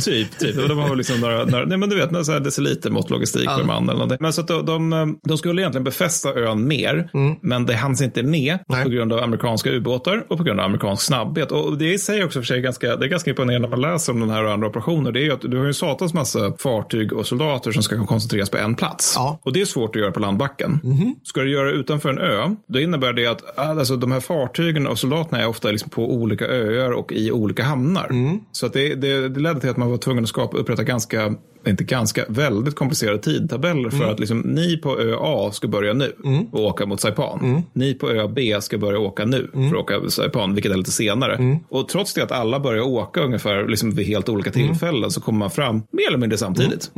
typ, 0.04 0.38
typ. 0.38 0.58
Och 0.62 0.68
de 0.68 0.78
har 0.78 0.96
liksom 0.96 1.20
några, 1.20 1.44
några 1.44 1.64
nej 1.64 1.78
men 1.78 1.88
du 1.88 1.96
vet, 1.96 2.10
några 2.10 2.24
så 2.24 2.32
här 2.32 2.40
deciliter 2.40 2.90
mått 2.90 3.10
logistik 3.10 3.44
Ja. 3.46 3.56
per 3.56 3.64
man 3.64 3.82
eller 3.84 3.92
någonting. 3.92 4.18
Men 4.20 4.32
så 4.32 4.40
att 4.40 4.48
de, 4.48 4.66
de, 4.66 5.18
de 5.22 5.38
skulle 5.38 5.62
egentligen 5.62 5.84
befästa 5.84 6.34
ön 6.34 6.68
mer, 6.68 7.10
Mm. 7.14 7.36
men 7.42 7.66
det 7.66 7.74
hanns 7.74 8.02
inte 8.02 8.22
med 8.22 8.58
på 8.84 8.88
grund 8.88 9.12
av 9.12 9.18
amerikanska 9.22 9.70
ubåtar 9.70 10.24
och 10.28 10.38
på 10.38 10.44
grund 10.44 10.60
av 10.60 10.66
amerikansk 10.66 11.02
snabbhet. 11.06 11.52
Och 11.52 11.78
det 11.78 11.92
i 11.92 11.98
sig 11.98 12.24
också 12.24 12.38
för 12.38 12.46
sig 12.46 12.60
ganska, 12.60 12.96
det 12.96 13.06
är 13.06 13.08
ganska 13.08 13.30
imponerande 13.30 13.68
när 13.68 13.76
man 13.76 13.92
läser 13.92 14.12
om 14.12 14.20
den 14.20 14.30
här 14.30 14.44
och 14.44 14.52
andra 14.52 14.68
operationer. 14.68 15.12
Det 15.12 15.20
är 15.20 15.24
ju 15.24 15.32
att 15.32 15.40
du 15.40 15.58
har 15.58 15.64
ju 15.66 15.74
satans 15.74 16.14
massa 16.14 16.52
fartyg 16.58 17.12
och 17.12 17.26
soldater 17.26 17.72
som 17.72 17.82
ska 17.82 18.06
koncentreras 18.06 18.50
på 18.50 18.56
en 18.56 18.74
plats. 18.74 19.12
Ja. 19.16 19.38
Och 19.42 19.52
det 19.52 19.60
är 19.60 19.64
svårt 19.64 19.96
att 19.96 20.02
göra 20.02 20.12
på 20.12 20.20
landbacken. 20.44 20.80
Ska 21.22 21.40
du 21.40 21.50
göra 21.50 21.66
det 21.66 21.72
utanför 21.72 22.08
en 22.08 22.18
ö, 22.18 22.54
då 22.66 22.80
innebär 22.80 23.12
det 23.12 23.26
att 23.26 23.58
alltså, 23.58 23.96
de 23.96 24.12
här 24.12 24.20
fartygen 24.20 24.86
och 24.86 24.98
soldaterna 24.98 25.42
är 25.42 25.48
ofta 25.48 25.70
liksom 25.70 25.90
på 25.90 26.12
olika 26.12 26.46
öar 26.46 26.90
och 26.90 27.12
i 27.12 27.32
olika 27.32 27.62
hamnar. 27.62 28.08
Så 28.52 28.66
att 28.66 28.72
det, 28.72 28.94
det, 28.94 29.28
det 29.28 29.40
ledde 29.40 29.60
till 29.60 29.70
att 29.70 29.76
man 29.76 29.90
var 29.90 29.98
tvungen 29.98 30.24
att 30.24 30.28
skapa, 30.28 30.56
upprätta 30.56 30.82
ganska 30.82 31.34
inte 31.70 31.84
ganska, 31.84 32.24
väldigt 32.28 32.74
komplicerade 32.74 33.18
tidtabeller 33.18 33.90
för 33.90 34.04
att 34.10 34.20
liksom, 34.20 34.40
ni 34.40 34.76
på 34.76 35.00
ö 35.00 35.16
A 35.20 35.50
ska 35.52 35.68
börja 35.68 35.92
nu 35.92 36.12
och 36.52 36.60
åka 36.60 36.86
mot 36.86 37.00
Saipan. 37.00 37.62
Ni 37.72 37.94
på 37.94 38.10
ö 38.10 38.28
B 38.28 38.56
ska 38.60 38.78
börja 38.78 38.98
åka 38.98 39.24
nu 39.24 39.50
för 39.52 39.66
att 39.66 39.74
åka 39.82 39.98
mot 39.98 40.12
Saipan, 40.12 40.54
vilket 40.54 40.72
är 40.72 40.76
lite 40.76 40.90
senare. 40.92 41.58
Och 41.68 41.88
trots 41.88 42.14
det 42.14 42.22
att 42.22 42.32
alla 42.32 42.60
börjar 42.60 42.82
åka 42.82 43.20
ungefär 43.20 43.68
liksom, 43.68 43.90
vid 43.90 44.06
helt 44.06 44.28
olika 44.28 44.50
tillfällen 44.50 45.10
så 45.10 45.20
kommer 45.20 45.38
man 45.38 45.50
fram 45.50 45.82
mer 45.90 46.08
eller 46.08 46.18
mindre 46.18 46.38
samtidigt. 46.38 46.90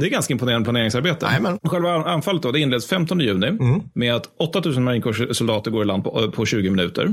Det 0.00 0.06
är 0.06 0.10
ganska 0.10 0.32
imponerande 0.32 0.64
planeringsarbete. 0.64 1.26
Jajamän. 1.26 1.58
Själva 1.64 1.90
anfallet 1.94 2.42
då, 2.42 2.52
det 2.52 2.60
inleds 2.60 2.86
15 2.86 3.20
juni 3.20 3.50
med 3.94 4.14
att 4.14 4.28
8000 4.38 4.84
marinkårssoldater 4.84 5.70
går 5.70 5.82
i 5.82 5.86
land 5.86 6.04
på, 6.04 6.30
på 6.30 6.46
20 6.46 6.70
minuter. 6.70 7.12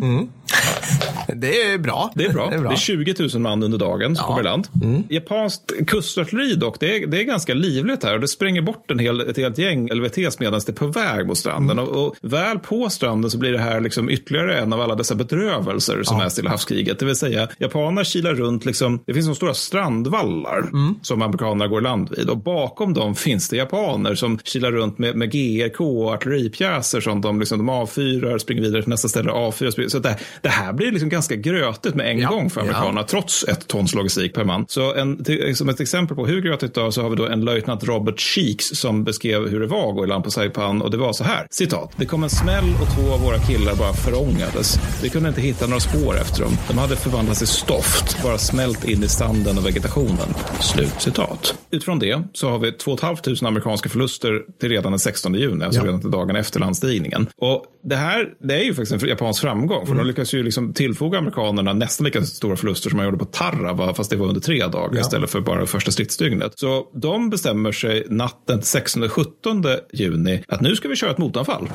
Det 1.35 1.62
är 1.62 1.78
bra. 1.78 2.12
Det 2.15 2.26
är 2.26 2.33
bra. 2.33 2.49
Det 2.49 2.56
är 2.56 2.60
bra. 2.60 2.69
Det 2.69 2.76
är 2.76 2.78
20 2.78 3.15
000 3.33 3.42
man 3.42 3.63
under 3.63 3.78
dagen 3.78 4.15
som 4.15 4.26
kommer 4.26 4.42
i 4.42 4.44
land. 4.44 4.67
Japanskt 5.10 5.72
kustartilleri 5.88 6.56
dock, 6.56 6.79
det 6.79 6.97
är, 6.97 7.08
det 7.08 7.22
är 7.22 7.24
ganska 7.24 7.53
livligt 7.53 8.03
här 8.03 8.13
och 8.13 8.19
det 8.19 8.28
spränger 8.28 8.62
bort 8.62 8.92
en 8.92 8.99
hel, 8.99 9.22
ett 9.22 9.38
helt 9.38 9.58
gäng 9.58 9.90
LVTs 9.94 10.40
medan 10.40 10.62
det 10.65 10.69
är 10.69 10.74
på 10.74 10.88
väg 10.88 11.28
mot 11.28 11.38
stranden. 11.38 11.79
Och, 11.79 12.08
och 12.08 12.15
väl 12.22 12.60
på 12.60 12.90
stranden 12.90 13.31
så 13.31 13.38
blir 13.38 13.51
det 13.51 13.60
här 13.60 13.81
liksom 13.81 14.10
ytterligare 14.10 14.60
en 14.60 14.74
av 14.74 14.81
alla 14.81 14.95
dessa 14.95 15.15
bedrövelser 15.15 16.03
som 16.03 16.19
är 16.19 16.29
Stilla 16.29 16.49
havskriget. 16.49 16.99
Det 16.99 17.06
vill 17.06 17.15
säga, 17.15 17.47
japanerna 17.58 18.03
kilar 18.03 18.33
runt, 18.33 18.65
liksom, 18.65 18.99
det 19.06 19.13
finns 19.13 19.26
så 19.26 19.35
stora 19.35 19.53
strandvallar 19.53 20.69
som 21.01 21.22
amerikanerna 21.22 21.67
går 21.67 21.79
i 21.79 21.83
land 21.83 22.10
vid 22.17 22.29
och 22.29 22.38
bakom 22.38 22.94
dem 22.94 23.15
finns 23.15 23.49
det 23.49 23.58
japaner 23.58 24.15
som 24.15 24.40
kilar 24.44 24.72
runt 24.72 24.97
med, 24.97 25.15
med 25.15 25.31
GRK 25.31 25.81
och 25.81 26.13
artilleripjäser 26.13 27.01
som 27.01 27.22
de, 27.22 27.40
liksom, 27.40 27.58
de 27.58 27.69
avfyrar, 27.69 28.38
springer 28.38 28.62
vidare 28.62 28.81
till 28.81 28.90
nästa 28.90 29.08
ställe 29.08 29.31
avfyrar. 29.31 29.88
Så 29.90 29.99
det, 29.99 30.17
det 30.42 30.49
här 30.49 30.74
blir 30.74 30.92
liksom 30.92 31.10
ganska 31.19 31.35
grötigt 31.35 31.95
med 31.95 32.09
en 32.11 32.23
gång 32.25 32.49
för 32.49 32.61
amerikanerna, 32.61 33.03
trots 33.03 33.43
ett 33.47 33.67
tons 33.67 33.93
logistik 33.95 34.33
per 34.33 34.43
man. 34.43 34.65
Så 34.67 34.93
en, 34.95 35.23
till, 35.23 35.55
som 35.55 35.69
ett 35.69 35.79
exempel 35.79 36.15
på 36.15 36.25
hur 36.25 36.41
grötigt 36.41 36.73
det 36.73 36.81
var 36.81 36.91
så 36.91 37.01
har 37.01 37.09
vi 37.09 37.15
då 37.15 37.25
en 37.27 37.41
löjtnant 37.45 37.83
Robert 37.83 38.19
Cheeks 38.19 38.65
som 38.65 39.03
beskrev 39.03 39.47
hur 39.49 39.59
det 39.59 39.67
var 39.67 39.89
att 39.89 39.95
gå 39.95 40.03
i 40.03 40.07
land 40.07 40.23
på 40.23 40.31
Saipan 40.31 40.81
och 40.81 40.91
det 40.91 40.97
var 40.97 41.13
så 41.13 41.23
här, 41.23 41.47
citat, 41.51 41.91
det 41.97 42.05
kom 42.05 42.23
en 42.23 42.29
smäll 42.29 42.65
och 42.81 42.95
två 42.95 43.13
av 43.13 43.21
våra 43.21 43.37
killar 43.37 43.75
bara 43.75 43.93
förångades. 43.93 44.79
Vi 45.03 45.09
kunde 45.09 45.29
inte 45.29 45.41
hitta 45.41 45.67
några 45.67 45.79
spår 45.79 46.17
efter 46.21 46.43
dem. 46.43 46.51
De 46.67 46.77
hade 46.77 46.95
förvandlats 46.95 47.39
till 47.39 47.47
stoft, 47.47 48.23
bara 48.23 48.37
smält 48.37 48.83
in 48.87 49.03
i 49.03 49.07
sanden 49.07 49.57
och 49.57 49.65
vegetationen. 49.65 50.33
Slut 50.59 50.95
citat. 50.97 51.55
Utifrån 51.71 51.99
det 51.99 52.23
så 52.33 52.49
har 52.49 52.59
vi 52.59 52.71
2 52.71 52.97
500 52.97 53.47
amerikanska 53.47 53.89
förluster 53.89 54.41
till 54.59 54.69
redan 54.69 54.91
den 54.91 54.99
16 54.99 55.33
juni, 55.33 55.65
alltså 55.65 55.81
Ja. 55.81 55.85
redan 55.87 56.01
till 56.01 56.11
dagen 56.11 56.35
efter 56.35 56.59
landstigningen. 56.59 57.27
Och 57.37 57.63
det 57.83 57.95
här, 57.95 58.29
det 58.40 58.53
är 58.56 58.63
ju 58.63 58.74
faktiskt 58.74 59.03
en 59.03 59.10
japansk 59.10 59.42
framgång, 59.42 59.88
för 59.88 59.95
de 59.95 60.08
lyckas 60.08 60.33
ju 60.33 60.44
liksom 60.44 60.74
tillfoga 60.74 61.17
amerikanerna 61.17 61.74
nästan 61.74 62.06
lika 62.06 62.24
stora 62.24 62.56
förluster 62.56 62.90
som 62.90 62.97
man 62.97 63.06
gjorde 63.06 63.17
på 63.17 63.26
Tarawa, 63.26 63.94
fast 63.94 64.10
det 64.10 64.15
var 64.15 64.28
under 64.28 64.42
tre 64.42 64.67
dagar 64.67 64.90
Ja. 64.95 65.01
istället 65.01 65.29
för 65.29 65.42
bara 65.42 65.65
första 65.65 65.92
stridsdygnet. 65.92 66.60
Så 66.60 66.88
de 66.94 67.29
bestämmer 67.29 67.72
sig 67.72 68.06
natten 68.10 68.62
16-17 68.62 69.79
juni 69.94 70.44
att 70.47 70.62
nu 70.62 70.76
ska 70.76 70.88
vi 70.88 70.95
köra 70.95 71.12
ett 71.12 71.17
motanfall. 71.17 71.69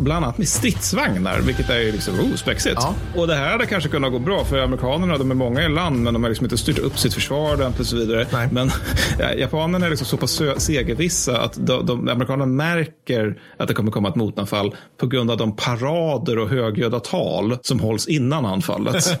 Bland 0.00 0.24
annat 0.24 0.38
med 0.38 0.48
stridsvagnar, 0.48 1.40
vilket 1.40 1.70
är 1.70 1.92
liksom, 1.92 2.14
oh, 2.20 2.34
spexigt. 2.34 2.80
Och 3.16 3.26
det 3.26 3.34
här 3.34 3.50
hade 3.52 3.66
kanske 3.66 3.88
kunnat 3.90 4.12
gå 4.12 4.18
bra, 4.18 4.44
för 4.44 4.58
amerikanerna, 4.58 5.18
de 5.18 5.30
är 5.30 5.34
många 5.34 5.62
i 5.64 5.68
land, 5.68 6.02
men 6.02 6.14
de 6.14 6.22
har 6.22 6.30
liksom 6.30 6.44
inte 6.46 6.58
styrt 6.58 6.78
upp 6.78 6.98
sitt 6.98 7.14
försvar 7.14 7.54
ordentligt 7.54 7.80
och 7.80 7.86
så 7.86 7.96
vidare. 7.96 8.48
Men 8.52 8.70
ja, 9.18 9.32
japanerna 9.34 9.86
är 9.86 9.90
liksom 9.90 10.06
så 10.06 10.16
pass 10.16 10.42
segervissa 10.56 11.40
att 11.40 11.66
de, 11.66 11.86
de, 11.86 12.08
amerikanerna 12.08 12.46
märker 12.46 13.40
att 13.56 13.68
det 13.68 13.74
kommer 13.74 13.92
komma 13.92 14.08
ett 14.08 14.16
motanfall 14.16 14.74
på 15.00 15.06
grund 15.06 15.30
av 15.30 15.36
de 15.36 15.56
parader 15.56 16.38
och 16.38 16.48
högljudda 16.48 17.00
tal 17.00 17.58
som 17.62 17.80
hålls 17.80 18.08
innan 18.08 18.46
anfallet. 18.46 19.18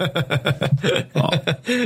ja, 1.12 1.34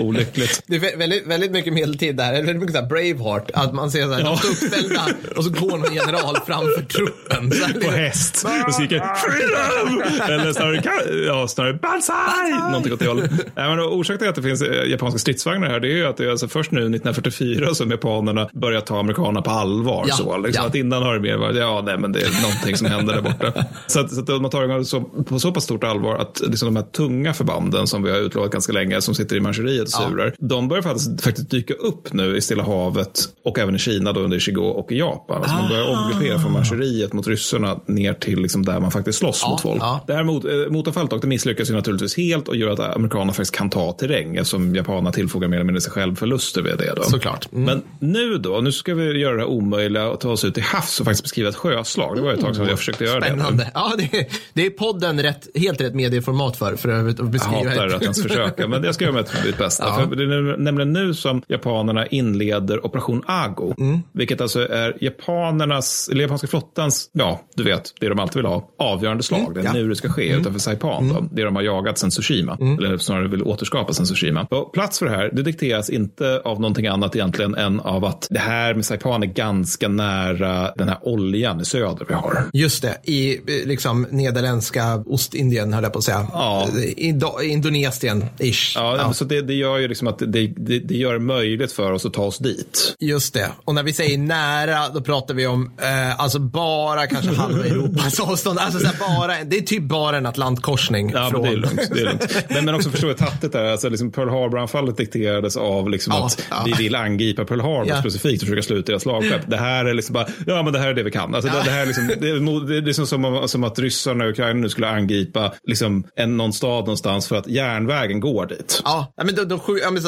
olyckligt. 0.01 0.63
Det 0.67 0.77
är 0.77 0.81
vä- 0.81 0.99
väldigt, 0.99 1.27
väldigt 1.27 1.51
mycket 1.51 1.73
medeltid 1.73 2.17
där. 2.17 2.33
Det 2.33 2.39
är 2.39 2.43
väldigt 2.43 2.57
mycket 2.61 2.75
så 2.77 2.81
här 2.81 2.89
Braveheart. 2.89 3.51
Att 3.55 3.75
man 3.75 3.91
ser 3.91 4.03
så 4.07 4.13
här, 4.13 4.23
de 4.25 4.37
står 4.37 4.49
uppställda 4.49 5.01
och 5.37 5.45
så 5.45 5.51
går 5.51 5.71
någon 5.79 5.95
general 5.95 6.37
framför 6.47 6.83
truppen. 6.83 7.51
Så 7.53 7.65
här, 7.65 7.73
På 7.73 7.79
liksom- 7.79 7.95
häst 7.95 8.47
och 8.67 8.75
skriker 8.75 9.03
freedom! 9.15 10.03
Eller 10.31 10.53
snarare, 10.53 11.25
ja, 11.27 11.49
snarare 11.49 11.75
banzai! 11.75 12.51
Någonting 12.71 12.93
åt 12.93 12.99
det 13.01 13.07
hållet. 13.09 13.31
Men 13.55 13.81
orsaken 13.81 14.19
till 14.19 14.29
att 14.29 14.35
det 14.35 14.43
finns 14.43 14.63
eh, 14.63 14.85
japanska 14.91 15.19
stridsvagnar 15.19 15.69
här 15.71 15.81
det 15.81 15.89
är 15.89 15.97
ju 15.97 16.07
att 16.07 16.17
det 16.17 16.25
är 16.25 16.31
alltså 16.31 16.49
först 16.49 16.71
nu 16.71 16.81
1944 16.81 17.75
som 17.75 17.91
japanerna 17.91 18.49
börjar 18.53 18.81
ta 18.81 18.99
amerikanerna 19.01 19.43
på 19.43 19.51
allvar. 19.51 20.05
Ja, 20.09 20.15
Så, 20.15 20.37
liksom, 20.39 20.63
ja. 20.63 20.69
Att 20.69 20.75
innan 20.75 21.03
har 21.03 21.15
det 21.15 21.21
mer 21.21 21.37
varit, 21.37 21.57
ja 21.57 21.83
nej 21.87 21.99
men 21.99 22.13
det 22.13 22.21
är 22.21 22.43
någonting 22.43 22.77
som 22.77 22.87
händer 22.87 23.15
där 23.15 23.21
borta. 23.23 23.53
Så 23.87 24.01
att, 24.01 24.11
så 24.15 24.21
att 24.21 24.43
man 24.43 24.51
tar 24.51 24.69
det 24.79 24.85
så, 24.85 25.01
på 25.01 25.39
så 25.39 25.53
pass 25.53 25.65
stort 25.65 25.85
allvar 25.85 26.17
att 26.19 26.41
liksom 26.45 26.67
de 26.75 26.77
här 26.77 26.83
tunga 26.93 27.33
förbanden 27.35 27.87
som 27.87 28.03
vi 28.03 28.11
har 28.11 28.19
utlovat 28.19 28.51
ganska 28.51 28.73
länge 28.73 29.01
som 29.01 29.15
sitter 29.15 29.37
i 29.37 29.41
Manchuriet 29.41 29.83
och 29.83 29.89
Ja. 30.03 30.09
surar. 30.11 30.35
De 30.39 30.69
börjar 30.69 30.83
faktiskt, 30.83 31.21
faktiskt 31.23 31.51
dyka 31.51 31.75
upp 31.75 32.13
nu 32.13 32.37
i 32.37 32.41
Stilla 32.41 32.63
havet 32.63 33.21
och 33.45 33.59
även 33.59 33.75
i 33.75 33.79
Kina 33.79 34.13
då 34.13 34.21
under 34.21 34.39
Shigo 34.39 34.63
och 34.65 34.93
i 34.93 34.99
Japan. 34.99 35.37
Alltså 35.43 35.57
man 35.57 35.69
börjar 35.69 35.85
omgruppera 35.89 36.39
från 36.39 36.53
Manchuriet 36.53 37.13
mot 37.13 37.27
ryssarna 37.27 37.81
ner 37.87 38.15
till 38.15 38.39
liksom 38.43 38.65
där 38.65 38.81
man 38.81 38.91
faktiskt 38.91 39.19
slåss 39.19 39.41
Ja, 39.43 39.51
mot 39.51 39.61
folk. 39.61 39.83
ja. 39.83 40.05
Det 40.07 40.15
här 40.15 40.25
mot, 40.25 40.45
eh, 40.45 40.51
motanfallet 40.71 41.11
dock, 41.11 41.21
det 41.23 41.27
misslyckas 41.29 41.71
ju 41.71 41.75
naturligtvis 41.75 42.17
helt 42.17 42.49
och 42.49 42.57
gör 42.57 42.71
att 42.71 42.97
amerikanerna 42.97 43.33
faktiskt 43.33 43.55
kan 43.55 43.71
ta 43.71 43.93
terräng 43.93 44.37
eftersom 44.37 44.75
japanerna 44.75 45.13
tillfogar 45.13 45.49
mer 45.49 45.57
eller 45.57 45.65
mindre 45.65 45.81
sig 45.81 45.93
själv 45.93 46.17
förluster 46.17 46.63
vid 46.63 46.79
det. 46.79 46.93
Då. 46.97 47.03
Såklart. 47.03 47.49
Mm. 47.53 47.65
Men 47.65 47.83
nu 48.11 48.39
då, 48.39 48.61
nu 48.61 48.73
ska 48.73 48.95
vi 48.95 49.19
göra 49.19 49.37
det 49.37 49.45
omöjliga 49.45 50.09
och 50.09 50.21
ta 50.21 50.29
oss 50.31 50.45
ut 50.45 50.55
till 50.55 50.63
havs 50.63 51.01
och 51.01 51.05
faktiskt 51.05 51.23
beskriva 51.23 51.49
ett 51.49 51.57
sjöslag. 51.57 52.17
Det 52.17 52.23
var 52.23 52.33
ett 52.33 52.41
tag 52.41 52.57
sedan 52.57 52.67
jag 52.69 52.79
försökte 52.79 53.05
göra 53.05 53.21
det. 53.21 53.71
Ja, 53.75 53.93
det, 53.99 54.19
är, 54.19 54.27
det 54.55 54.67
är 54.67 54.71
podden 54.71 55.23
rätt, 55.23 55.49
helt 55.55 55.81
rätt 55.81 55.95
medieformat 55.95 56.57
för, 56.57 56.77
för 56.77 56.89
att 57.09 57.19
Jag 57.19 57.31
beskriva. 57.31 57.57
hatar 57.71 57.87
att 57.87 58.03
ens 58.03 58.23
försöka, 58.23 58.69
men 58.69 58.85
jag 58.85 58.95
ska 58.95 59.05
göra 59.05 59.15
mitt, 59.45 59.59
bästa. 59.59 59.85
Ja. 59.87 60.07
För 60.09 60.17
det 60.17 60.23
är 60.23 60.57
nämligen 60.57 60.93
nu 60.93 61.15
som 61.15 61.43
japanerna 61.49 62.07
inleder 62.07 62.87
Operation 62.87 63.23
Ago, 63.27 63.75
Mm. 63.79 64.01
vilket 64.13 64.41
alltså 64.41 64.69
är 64.69 64.97
japanernas, 65.01 66.09
eller 66.13 66.23
japanska 66.23 66.47
flottans, 66.47 67.11
ja, 67.13 67.41
du 67.57 67.63
vet, 67.65 67.93
det 68.01 68.09
de 68.09 68.19
alltid 68.19 68.37
vill 68.37 68.47
ha, 68.47 68.69
avgörande 68.79 69.23
slag. 69.23 69.41
Mm, 69.41 69.55
Det 69.55 69.61
är 69.61 69.65
ja. 69.65 69.73
nu 69.73 69.89
det 69.89 69.97
ska 69.97 70.09
ske 70.09 70.33
utanför 70.37 70.61
Saipan, 70.61 71.09
då, 71.09 71.29
det 71.33 71.43
de 71.45 71.57
har 71.57 71.63
jagat 71.63 71.99
sedan 71.99 72.11
Tsushima, 72.11 72.57
Mm. 72.61 72.79
eller 72.79 72.99
snarare 72.99 73.29
vill 73.29 73.43
återskapa 73.43 73.93
sedan 73.93 74.07
Tsushima. 74.07 74.47
Och 74.51 74.73
plats 74.73 74.99
för 74.99 75.07
det 75.07 75.13
här, 75.13 75.31
det 75.33 75.43
dikteras 75.43 75.91
inte 75.91 76.41
av 76.45 76.61
någonting 76.61 76.87
annat 76.87 77.17
egentligen 77.17 77.55
än 77.55 77.81
av 77.81 78.05
att 78.05 78.27
det 78.31 78.39
här 78.39 78.75
med 78.75 78.85
Saipan 78.85 79.23
är 79.23 79.27
ganska 79.27 79.89
nära 79.89 80.73
den 80.77 80.89
här 80.89 80.99
oljan 81.03 81.61
i 81.61 81.65
söder 81.65 82.05
vi 82.09 82.15
har. 82.15 82.45
Just 82.53 82.83
det, 82.83 83.01
i 83.11 83.41
liksom 83.65 84.07
nederländska 84.11 85.03
Ostindien 85.07 85.73
höll 85.73 85.83
jag 85.83 85.93
på 85.93 85.99
att 85.99 86.05
säga. 86.05 86.27
Ja. 86.33 86.69
Indo- 86.97 87.43
Indonesien-ish. 87.43 88.73
Ja, 88.75 88.97
men 89.05 89.15
Så 89.15 89.25
det, 89.25 89.43
det 89.43 89.55
gör 89.55 89.79
ju 89.79 89.89
liksom 89.89 90.09
att 90.09 90.19
det, 90.19 90.27
det, 90.27 90.79
det 90.79 90.95
gör 90.97 91.13
det 91.13 91.19
möjligt 91.19 91.73
för 91.73 91.93
oss 91.93 92.07
att 92.07 92.13
ta 92.13 92.23
oss 92.23 92.39
dit. 92.39 92.95
Just 93.01 93.35
det. 93.35 93.49
Och 93.65 93.75
när 93.75 93.83
vi 93.83 93.93
säger 93.93 94.19
nära, 94.19 94.89
då 94.95 95.01
pratar 95.01 95.35
vi 95.35 95.47
om 95.47 95.73
eh, 95.83 96.21
alltså 96.21 96.39
bara 96.39 97.07
kanske 97.07 97.31
halva 97.35 97.65
Europas 97.67 98.21
avstånd. 98.21 98.59
Alltså 98.59 98.79
så 98.79 98.89
bara, 99.01 99.45
det 99.45 99.57
är 99.57 99.61
typ 99.63 99.83
bara 99.83 100.17
en 100.17 100.27
Atlantkorsning. 100.27 101.11
Ja, 101.15 101.31
från... 101.31 101.43
men 101.43 101.51
det 101.51 101.57
är 101.57 101.61
lugnt. 101.61 101.91
Det 101.95 102.01
är 102.01 102.05
lugnt. 102.05 102.37
Men, 102.49 102.65
men 102.65 102.75
också 102.75 102.91
förstå 102.91 103.07
hur 103.07 103.15
tattigt 103.15 103.53
det 103.53 103.61
är. 103.61 103.73
Alltså, 103.73 103.89
liksom 103.89 104.11
Pearl 104.13 104.29
Harbor-anfallet 104.29 104.97
dikterades 104.97 105.57
av 105.57 105.91
liksom 105.91 106.13
Ja, 106.17 106.27
att 106.27 106.43
ja. 106.51 106.63
vi 106.67 106.73
vill 106.73 106.95
angripa 106.95 107.45
Pearl 107.45 107.61
Harbor 107.61 107.87
Ja. 107.89 108.01
specifikt 108.01 108.43
och 108.43 108.49
försöka 108.49 108.63
slå 108.63 108.77
ut 108.77 108.87
deras 108.87 109.03
slagskepp. 109.03 109.41
Det 109.47 109.57
här 109.57 109.85
är 109.85 109.95
liksom 109.95 110.13
bara, 110.13 110.27
ja 110.47 110.63
men 110.63 110.73
det 110.73 110.79
här 110.79 110.89
är 110.89 110.95
det 110.95 111.03
vi 111.03 111.11
kan. 111.11 111.35
Alltså, 111.35 111.51
det, 111.51 111.63
det 111.65 111.71
här 111.71 111.83
är 111.83 111.87
liksom, 111.87 112.07
det 112.21 112.29
är, 112.29 112.69
det 112.69 112.77
är 112.77 112.83
liksom 112.83 113.07
som, 113.07 113.44
som 113.49 113.65
att 113.65 113.79
ryssarna 113.79 114.25
och 114.25 114.31
Ukraina 114.31 114.61
nu 114.61 114.69
skulle 114.69 114.89
angripa 114.89 115.53
liksom 115.65 116.05
en, 116.17 116.37
någon 116.37 116.53
stad 116.53 116.81
någonstans 116.81 117.29
för 117.29 117.37
att 117.37 117.47
järnvägen 117.47 118.21
går 118.21 118.47
dit. 118.47 118.81
Ja, 118.85 119.13
men 119.17 119.35
de, 119.35 119.45
de, 119.45 119.61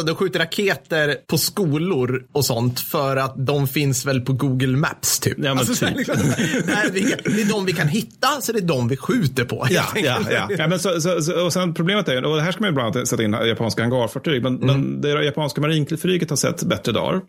de 0.07 0.17
skjuter 0.17 0.39
raketer 0.39 1.15
på 1.27 1.39
skolor 1.39 2.23
och 2.33 2.45
sånt 2.45 2.81
för 2.81 3.17
att 3.17 3.47
de 3.47 3.69
finns 3.69 4.07
väl 4.07 4.21
på 4.21 4.33
Google 4.33 4.77
Maps 4.77 5.21
typ. 5.21 5.35
Ja, 5.39 5.43
men 5.45 5.59
Alltså, 5.59 5.87
typ. 5.87 5.97
liksom, 5.97 6.17
vi, 6.93 7.01
det 7.25 7.43
är 7.43 7.49
de 7.53 7.65
vi 7.67 7.73
kan 7.73 7.89
hitta, 7.89 8.29
så 8.41 8.53
det 8.53 8.59
är 8.59 8.63
de 8.63 8.89
vi 8.89 8.97
skjuter 8.97 9.45
på. 9.45 9.67
Ja, 9.71 9.85
ja, 9.95 10.19
ja. 10.31 10.49
ja 10.59 10.69
men 10.69 10.79
så, 10.79 11.01
så, 11.01 11.23
så, 11.23 11.45
och 11.45 11.53
sen 11.53 11.75
problemet 11.75 12.09
är, 12.09 12.25
och 12.25 12.41
här 12.41 12.53
ska 12.53 12.61
man 12.61 12.71
ju 12.71 12.75
bland 12.75 12.97
annat 12.97 13.09
sätta 13.09 13.23
in 13.23 13.33
japanska 13.33 13.83
hangarfartyg, 13.83 14.43
men, 14.43 14.55
men 14.55 15.01
det 15.01 15.25
japanska 15.25 15.61
marinflyget 15.61 16.31
har 16.31 16.37
sett 16.37 16.63
bättre 16.63 16.93
dagar. 16.93 17.21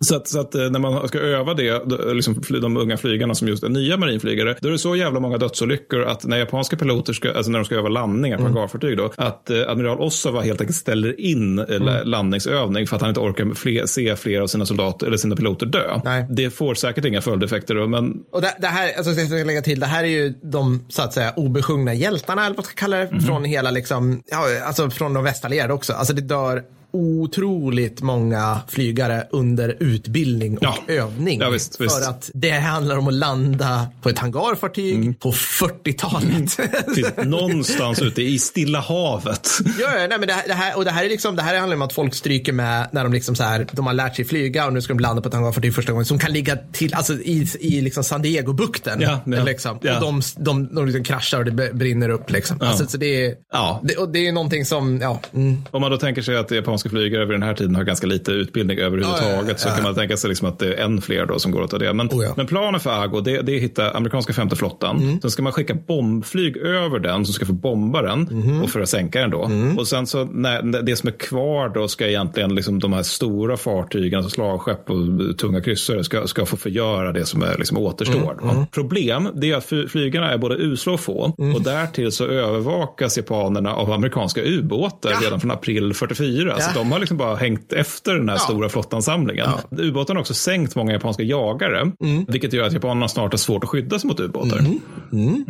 Så 0.00 0.16
att, 0.16 0.28
så 0.28 0.40
att 0.40 0.54
eh, 0.54 0.70
när 0.70 0.78
man 0.78 1.08
ska 1.08 1.18
öva 1.18 1.54
det, 1.54 1.82
liksom 2.14 2.42
de 2.48 2.76
unga 2.76 2.96
flygarna 2.96 3.34
som 3.34 3.48
just 3.48 3.62
är 3.62 3.68
nya 3.68 3.96
marinflygare, 3.96 4.56
då 4.60 4.68
är 4.68 4.72
det 4.72 4.78
så 4.78 4.96
jävla 4.96 5.20
många 5.20 5.35
dödsolyckor 5.38 6.02
att 6.04 6.24
när 6.24 6.36
japanska 6.36 6.76
piloter 6.76 7.12
ska, 7.12 7.32
alltså 7.32 7.50
när 7.50 7.58
de 7.58 7.64
ska 7.64 7.74
öva 7.74 7.88
landningar 7.88 8.36
på 8.38 8.42
hangarfartyg 8.42 8.96
då, 8.96 9.12
att 9.16 9.50
eh, 9.50 9.56
admiral 9.68 10.00
Osawa 10.00 10.40
helt 10.42 10.60
enkelt 10.60 10.76
ställer 10.76 11.20
in 11.20 11.58
eh, 11.58 11.66
la- 11.80 12.02
landningsövning 12.02 12.86
för 12.86 12.96
att 12.96 13.02
han 13.02 13.08
inte 13.08 13.20
orkar 13.20 13.54
fler, 13.54 13.86
se 13.86 14.16
fler 14.16 14.40
av 14.40 14.46
sina 14.46 14.66
soldater 14.66 15.06
eller 15.06 15.16
sina 15.16 15.36
piloter 15.36 15.66
dö. 15.66 16.00
Nej. 16.04 16.26
Det 16.30 16.50
får 16.50 16.74
säkert 16.74 17.04
inga 17.04 17.20
följdeffekter 17.20 17.74
då, 17.74 17.86
men 17.86 18.12
Och 18.32 18.40
det, 18.42 18.54
det 18.58 18.66
här, 18.66 18.92
alltså, 18.96 19.12
jag 19.12 19.26
ska 19.28 19.36
lägga 19.36 19.62
till, 19.62 19.80
det 19.80 19.86
här 19.86 20.04
är 20.04 20.08
ju 20.08 20.34
de 20.42 20.84
så 20.88 21.02
att 21.02 21.12
säga 21.12 21.32
obesjungna 21.36 21.94
hjältarna, 21.94 22.40
eller 22.46 22.50
vad 22.50 22.56
man 22.56 22.64
ska 22.64 22.74
kalla 22.74 22.96
det, 22.96 23.08
Mhm. 23.12 23.20
från 23.20 23.44
hela 23.44 23.70
liksom, 23.70 24.22
ja, 24.30 24.46
alltså 24.66 24.90
från 24.90 25.14
de 25.14 25.24
västallierade 25.24 25.72
också. 25.74 25.92
Alltså 25.92 26.12
det 26.14 26.22
dör 26.22 26.62
otroligt 26.96 28.02
många 28.02 28.60
flygare 28.68 29.26
under 29.30 29.76
utbildning 29.80 30.58
och 30.58 30.64
Ja. 30.64 30.78
övning. 30.88 31.40
Ja, 31.40 31.50
visst, 31.50 31.76
för 31.76 31.84
visst. 31.84 31.96
Mm. 31.96 32.10
att 32.10 32.30
det 32.34 32.50
handlar 32.50 32.96
om 32.98 33.08
att 33.08 33.14
landa 33.14 33.86
på 34.02 34.08
ett 34.08 34.18
hangarfartyg 34.18 35.20
på 35.20 35.32
40-talet. 35.32 36.56
Precis, 36.86 37.06
någonstans 37.24 38.02
ute 38.02 38.22
i 38.22 38.38
Stilla 38.38 38.80
havet. 38.80 39.48
Ja, 39.80 39.88
nej, 39.92 40.08
men 40.18 40.20
det, 40.28 40.32
här, 40.32 40.42
det, 40.48 40.54
här, 40.54 40.76
och 40.76 40.84
det 40.84 40.90
här 40.90 41.04
är 41.04 41.08
liksom, 41.08 41.36
det 41.36 41.42
här 41.42 41.58
handlar 41.58 41.76
om 41.76 41.82
att 41.82 41.92
folk 41.92 42.14
stryker 42.14 42.52
med 42.52 42.88
när 42.92 43.02
de 43.04 43.12
liksom 43.12 43.34
så 43.34 43.42
här, 43.42 43.66
de 43.72 43.86
har 43.86 43.94
lärt 43.94 44.16
sig 44.16 44.24
flyga 44.24 44.66
och 44.66 44.72
nu 44.72 44.80
ska 44.82 44.92
de 44.94 45.00
landa 45.00 45.22
på 45.22 45.28
ett 45.28 45.34
hangarfartyg 45.34 45.74
första 45.74 45.92
gången 45.92 46.06
som 46.06 46.18
kan 46.18 46.32
ligga 46.32 46.56
till, 46.72 46.94
alltså 46.94 47.12
i, 47.12 47.48
i 47.60 47.80
liksom 47.80 48.04
San 48.04 48.22
Diego-bukten. 48.22 49.00
Ja, 49.00 49.20
ja, 49.26 49.44
liksom. 49.44 49.78
ja. 49.82 49.94
Och 49.96 50.00
de, 50.00 50.22
de, 50.36 50.74
de 50.74 50.86
liksom 50.86 51.04
kraschar 51.04 51.38
och 51.38 51.44
det 51.44 51.74
brinner 51.74 52.08
upp 52.08 52.30
liksom. 52.30 52.56
Alltså, 52.60 52.86
så 52.86 52.96
det 52.96 53.24
är, 53.26 53.34
Ja. 53.52 53.80
det, 53.84 53.96
och 53.96 54.08
det 54.08 54.26
är 54.28 54.32
någonting 54.32 54.64
som, 54.64 55.00
ja. 55.00 55.20
Mm. 55.34 55.62
Om 55.70 55.80
man 55.80 55.90
då 55.90 55.96
tänker 55.96 56.22
sig 56.22 56.36
att 56.36 56.50
japanska 56.50 56.85
flygare 56.90 57.24
vid 57.24 57.34
den 57.34 57.42
här 57.42 57.54
tiden 57.54 57.74
har 57.74 57.84
ganska 57.84 58.06
lite 58.06 58.32
utbildning 58.32 58.78
överhuvudtaget 58.78 59.32
Ja, 59.36 59.44
ja, 59.48 59.56
så 59.56 59.68
kan 59.68 59.82
man 59.82 59.94
tänka 59.94 60.16
sig 60.16 60.28
liksom 60.28 60.48
att 60.48 60.58
det 60.58 60.74
är 60.74 60.84
än 60.84 61.00
fler 61.02 61.26
då 61.26 61.38
som 61.38 61.52
går 61.52 61.62
åt 61.62 61.80
det. 61.80 61.92
Men, 61.92 62.06
Oh, 62.08 62.32
men 62.36 62.46
planen 62.46 62.80
för 62.80 62.90
Ago 63.02 63.20
det, 63.20 63.42
det 63.42 63.52
är 63.52 63.56
att 63.56 63.62
hitta 63.62 63.90
amerikanska 63.90 64.32
femte 64.32 64.56
flottan. 64.56 64.96
Mm. 65.02 65.20
Sen 65.20 65.30
ska 65.30 65.42
man 65.42 65.52
skicka 65.52 65.74
bombflyg 65.74 66.56
över 66.56 66.98
den 66.98 67.24
som 67.24 67.34
ska 67.34 67.46
få 67.46 67.52
bomba 67.52 68.02
den 68.02 68.20
Mhm. 68.30 68.62
och 68.62 68.70
för 68.70 68.80
att 68.80 68.88
sänka 68.88 69.20
den 69.20 69.30
då. 69.30 69.44
Mm. 69.44 69.78
Och 69.78 69.86
sen 69.88 70.06
så 70.06 70.24
när 70.24 70.82
det 70.82 70.96
som 70.96 71.08
är 71.08 71.12
kvar 71.12 71.68
då 71.68 71.88
ska 71.88 72.06
egentligen 72.08 72.54
liksom 72.54 72.78
de 72.78 72.92
här 72.92 73.02
stora 73.02 73.56
fartygen, 73.56 74.18
alltså 74.18 74.30
slagskepp 74.34 74.90
och 74.90 75.38
tunga 75.38 75.60
kryssare 75.60 76.04
ska, 76.04 76.26
ska 76.26 76.46
få 76.46 76.56
förgöra 76.56 77.12
det 77.12 77.26
som 77.26 77.42
är 77.42 77.56
liksom 77.58 77.78
återstår. 77.78 78.32
Mm, 78.42 78.50
mm. 78.56 78.66
Problem 78.66 79.28
det 79.34 79.50
är 79.50 79.56
att 79.56 79.64
fly- 79.64 79.88
flygarna 79.88 80.30
är 80.32 80.38
både 80.38 80.54
usla 80.54 80.92
och 80.92 81.00
få 81.00 81.34
och 81.54 81.62
därtill 81.62 82.12
så 82.12 82.24
övervakas 82.24 83.16
japanerna 83.16 83.72
av 83.74 83.92
amerikanska 83.92 84.42
ubåtar 84.44 85.10
Ja. 85.10 85.18
redan 85.22 85.40
från 85.40 85.50
april 85.50 85.94
44. 85.94 86.54
Ja. 86.58 86.64
Så 86.64 86.75
de 86.78 86.92
har 86.92 86.98
liksom 86.98 87.16
bara 87.16 87.36
hängt 87.36 87.72
efter 87.72 88.14
den 88.14 88.28
här 88.28 88.36
Ja. 88.36 88.40
stora 88.40 88.68
flottansamlingen. 88.68 89.48
Ubåtarna 89.70 90.18
har 90.18 90.22
också 90.22 90.34
sänkt 90.34 90.76
många 90.76 90.92
japanska 90.92 91.22
jagare, 91.22 91.80
Mm. 92.00 92.24
vilket 92.28 92.52
gör 92.52 92.66
att 92.66 92.72
japanerna 92.72 93.08
snart 93.08 93.32
har 93.32 93.38
svårt 93.38 93.64
att 93.64 93.70
skydda 93.70 93.98
sig 93.98 94.08
mot 94.08 94.20
ubåtar. 94.20 94.58
Mm. 95.12 95.44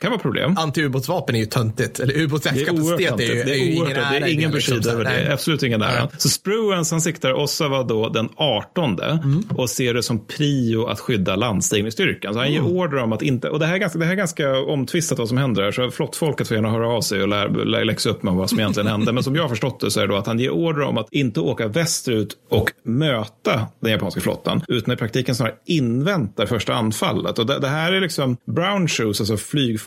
Kan 0.00 0.10
vara 0.10 0.20
problem. 0.20 0.54
Antiubåtsvapen 0.58 1.34
är 1.34 1.40
ju 1.40 1.46
töntigt. 1.46 2.00
Eller 2.00 2.14
Det 2.14 2.20
är 2.20 2.24
ubåtsjaktskapacitet 2.24 3.20
är 3.20 3.24
ju. 3.34 3.42
Det 3.44 3.50
är 3.50 3.54
ju 3.64 3.72
ingen 3.72 3.86
det 3.88 4.00
är 4.00 4.26
ingen 4.28 4.50
liksom, 4.50 4.74
besked 4.74 4.84
så 4.84 4.90
över 4.90 5.04
det. 5.04 5.10
Nej. 5.10 5.32
Absolut 5.32 5.62
ingen 5.62 5.82
ära. 5.82 6.08
Så 6.18 6.28
Spruance 6.28 6.94
han 6.94 7.00
siktar 7.00 7.32
Ottawa 7.32 7.82
då 7.82 8.08
den 8.08 8.28
18 8.36 8.90
Mm. 9.00 9.42
och 9.56 9.70
ser 9.70 9.94
det 9.94 10.02
som 10.02 10.26
prio 10.26 10.86
att 10.86 11.00
skydda 11.00 11.36
landstigningsstyrkan. 11.36 12.34
Så 12.34 12.40
han 12.40 12.52
ger 12.52 12.60
Mm. 12.60 12.72
order 12.72 12.96
om 13.02 13.12
att 13.12 13.22
inte, 13.22 13.48
och 13.48 13.58
det 13.58 13.66
här 13.66 13.74
är 13.74 13.78
ganska, 13.78 13.98
det 13.98 14.04
här 14.04 14.12
är 14.12 14.16
ganska 14.16 14.58
omtvistat 14.60 15.18
vad 15.18 15.28
som 15.28 15.36
händer 15.38 15.62
här, 15.62 15.72
så 15.72 15.90
flottfolket 15.90 16.48
får 16.48 16.54
gärna 16.54 16.70
höra 16.70 16.88
av 16.88 17.00
sig 17.00 17.22
och 17.22 17.28
lär, 17.28 17.64
lär 17.64 17.84
läxa 17.84 18.10
upp 18.10 18.22
med 18.22 18.34
vad 18.34 18.48
som 18.50 18.58
egentligen 18.60 18.86
hände. 18.86 19.12
Men 19.12 19.22
som 19.24 19.34
jag 19.36 19.42
har 19.42 19.48
förstått 19.48 19.80
det 19.80 19.90
så 19.90 20.00
är 20.00 20.06
det 20.06 20.12
då 20.12 20.18
att 20.18 20.26
han 20.26 20.38
ger 20.38 20.50
order 20.50 20.82
om 20.82 20.98
att 20.98 21.08
inte 21.12 21.40
åka 21.40 21.68
västerut 21.68 22.36
och 22.50 22.70
möta 22.84 23.66
den 23.80 23.92
japanska 23.92 24.20
flottan, 24.20 24.62
utan 24.68 24.94
i 24.94 24.96
praktiken 24.96 25.34
snarare 25.34 25.54
inväntar 25.66 26.46
första 26.46 26.74
anfallet. 26.74 27.38
Och 27.38 27.46
det, 27.46 27.58
det 27.58 27.68
här 27.68 27.92
är 27.92 28.00
liksom 28.00 28.36
brown 28.46 28.88
shoes, 28.88 29.20
alltså 29.20 29.36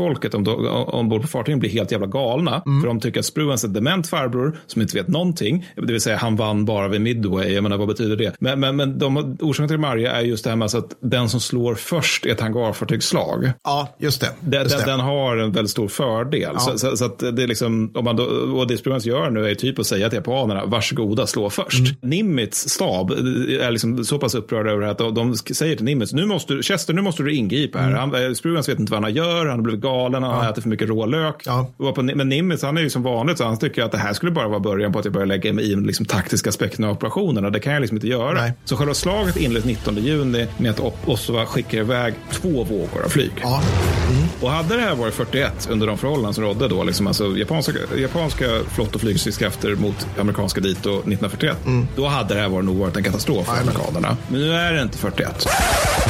flygfolket 0.03 0.34
om, 0.34 0.48
ombord 0.88 1.22
på 1.22 1.28
fartygen 1.28 1.60
blir 1.60 1.69
helt 1.69 1.92
jävla 1.92 2.08
galna. 2.08 2.62
Mm. 2.66 2.82
För 2.82 2.88
de 2.88 3.00
tycker 3.00 3.19
att 3.19 3.26
Spruance 3.26 3.68
är 3.68 3.69
dement 3.69 4.08
farbror 4.08 4.58
som 4.68 4.82
inte 4.82 4.98
vet 4.98 5.08
någonting. 5.08 5.66
Det 5.76 5.92
vill 5.94 6.02
säga 6.02 6.18
han 6.18 6.36
vann 6.36 6.66
bara 6.66 6.88
vid 6.88 7.02
Midway. 7.02 7.53
Jag 7.53 7.64
menar 7.64 7.78
vad 7.78 7.88
betyder 7.88 8.16
det? 8.16 8.36
Men, 8.40 8.60
men, 8.60 8.76
men 8.76 9.00
de, 9.00 9.38
orsaken 9.42 9.68
till 9.68 9.78
Marja 9.78 10.12
är 10.12 10.22
just 10.22 10.44
det 10.44 10.50
här 10.50 10.58
med 10.58 10.66
alltså 10.66 10.78
att 10.78 10.96
den 11.02 11.30
som 11.30 11.40
slår 11.40 11.76
först 11.76 12.26
är 12.26 12.32
ett 12.32 12.42
hangarfartygsslag. 12.42 13.52
Ja, 13.64 13.96
just 14.00 14.22
det. 14.22 14.30
Den, 14.40 14.64
Just 14.64 14.78
den, 14.78 14.86
det. 14.86 14.92
den 14.92 15.00
har 15.00 15.38
en 15.38 15.52
väldigt 15.52 15.72
stor 15.72 15.88
fördel. 15.88 16.52
Ja. 16.53 16.60
Så, 16.60 16.78
så, 16.78 16.98
så 16.98 17.06
att 17.06 17.19
det 17.19 17.44
är 17.44 17.48
liksom, 17.48 17.92
om 17.96 18.06
man 18.06 18.16
då, 18.16 18.24
och 18.24 18.68
det 18.68 18.78
Spruance 18.78 19.10
gör 19.10 19.30
nu 19.30 19.50
är 19.50 19.56
typ 19.56 19.80
att 19.80 19.86
säga 19.86 20.10
till 20.10 20.18
japanerna, 20.18 20.66
varsågoda 20.66 21.28
slå 21.28 21.50
först. 21.50 21.80
Mm. 21.80 21.96
Nimitz 22.02 22.69
stab 22.69 23.12
är 23.12 23.72
liksom 23.72 24.06
så 24.06 24.19
pass 24.19 24.36
upprörda 24.36 24.72
över 24.72 24.80
det 24.80 24.86
här 24.86 24.92
att 24.92 24.98
de, 24.98 25.14
de 25.16 25.36
säger 25.36 25.76
till 25.76 25.86
Nimitz, 25.86 26.14
nu 26.14 26.26
måste, 26.26 26.62
Chester, 26.62 26.94
nu 26.94 27.02
måste 27.02 27.24
du 27.24 27.36
ingripa 27.36 27.80
här. 27.80 27.88
Mm. 27.88 28.00
Han, 28.00 28.26
eh, 28.26 28.34
Spruance 28.34 28.72
vet 28.72 28.80
inte 28.80 28.92
vad 28.92 29.03
han 29.03 29.14
gör, 29.14 29.46
han 29.46 29.48
har 29.48 29.64
blivit 29.64 29.82
galen, 29.82 29.92
han 29.93 30.24
har 30.24 30.49
ätit 30.49 30.63
för 30.63 30.69
mycket 30.69 30.90
rålök. 30.90 31.43
På, 31.77 32.01
men 32.01 32.29
Nimitz, 32.29 32.63
han 32.63 32.77
är 32.77 32.81
ju 32.81 32.90
som 32.90 33.03
vanligt, 33.03 33.38
så 33.38 33.43
han 33.43 33.58
tycker 33.58 33.83
att 33.83 33.92
det 33.92 33.97
här 33.97 34.13
skulle 34.13 34.31
bara 34.31 34.47
vara 34.47 34.59
början 34.59 34.93
på 34.93 34.99
att 34.99 35.06
jag 35.06 35.13
börjar 35.13 35.26
lägga 35.26 35.53
mig 35.53 35.72
i 35.72 35.76
liksom, 35.76 36.06
taktiska 36.06 36.49
aspekterna 36.49 36.88
av 36.88 36.93
operationerna. 36.93 37.49
Det 37.49 37.59
kan 37.59 37.74
jag 37.74 37.81
liksom 37.81 37.97
inte 37.97 38.08
göra. 38.08 38.33
Nej. 38.33 38.53
Så 38.65 38.77
själva 38.77 38.93
slaget 38.93 39.38
inleds 39.38 39.65
19 39.65 39.95
juni 39.95 40.47
med 40.58 40.72
att 40.72 40.79
Ottawa 41.06 41.45
skickar 41.45 41.77
iväg 41.77 42.13
två 42.31 42.63
vågor 42.63 43.03
av 43.06 43.09
flyg. 43.09 43.31
Och 44.42 44.49
hade 44.49 44.76
det 44.76 44.81
här 44.81 44.95
varit 44.95 45.13
41 45.13 45.67
under 45.72 45.88
de 45.88 45.97
förhållanden 45.97 46.33
som 46.33 46.43
rådde 46.43 46.67
då, 46.67 46.83
liksom 46.83 47.08
alltså 47.08 47.38
japanska, 47.38 47.74
japanska 47.97 48.45
flott 48.67 48.95
och 48.95 49.01
flygstridskrafter 49.01 49.76
mot 49.76 50.08
amerikanska 50.19 50.61
dito 50.61 50.90
1941, 50.90 51.58
då 51.95 52.08
hade 52.08 52.33
det 52.33 52.42
här 52.42 52.49
varit 52.49 52.65
nog 52.65 52.76
varit 52.76 52.97
en 52.97 53.03
katastrof 53.03 53.47
för 53.47 53.61
amerikanerna. 53.61 54.17
Men 54.27 54.40
nu 54.40 54.53
är 54.53 54.74
det 54.74 54.81
inte 54.81 54.97
41. 54.97 55.45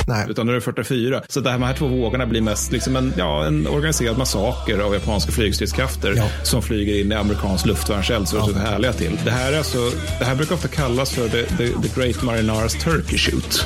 Nej. 0.08 0.26
Utan 0.30 0.46
nu 0.46 0.52
är 0.52 0.56
det 0.56 0.62
44. 0.62 1.22
Så 1.30 1.40
det 1.40 1.50
här, 1.50 1.60
de 1.60 1.66
här 1.66 1.74
två 1.74 1.88
vågorna 1.88 2.26
blir 2.26 2.42
mest 2.42 2.72
liksom 2.72 2.96
en, 2.96 3.14
ja, 3.18 3.46
en 3.46 3.68
organiserad 3.74 4.18
massaker 4.18 4.80
av 4.80 4.94
japanska 4.94 5.32
flygstridskrafter 5.32 6.24
som 6.44 6.62
flyger 6.62 7.02
in 7.02 7.12
i 7.12 7.16
amerikansk 7.16 7.66
luftvärnseld 7.66 8.28
så 8.28 8.42
så 8.46 8.54
härliga 8.54 8.94
till. 8.94 9.20
Det 9.26 9.32
här, 9.32 9.54
är 9.54 9.58
alltså, 9.58 9.78
det 10.20 10.26
här 10.26 10.36
brukar 10.36 10.56
ofta 10.56 10.68
kallas 10.68 11.12
för 11.12 11.30
the, 11.30 11.44
the, 11.44 11.68
the 11.68 12.02
Great 12.02 12.24
Marinars 12.24 12.74
Turkey 12.84 13.18
Shoot. 13.18 13.64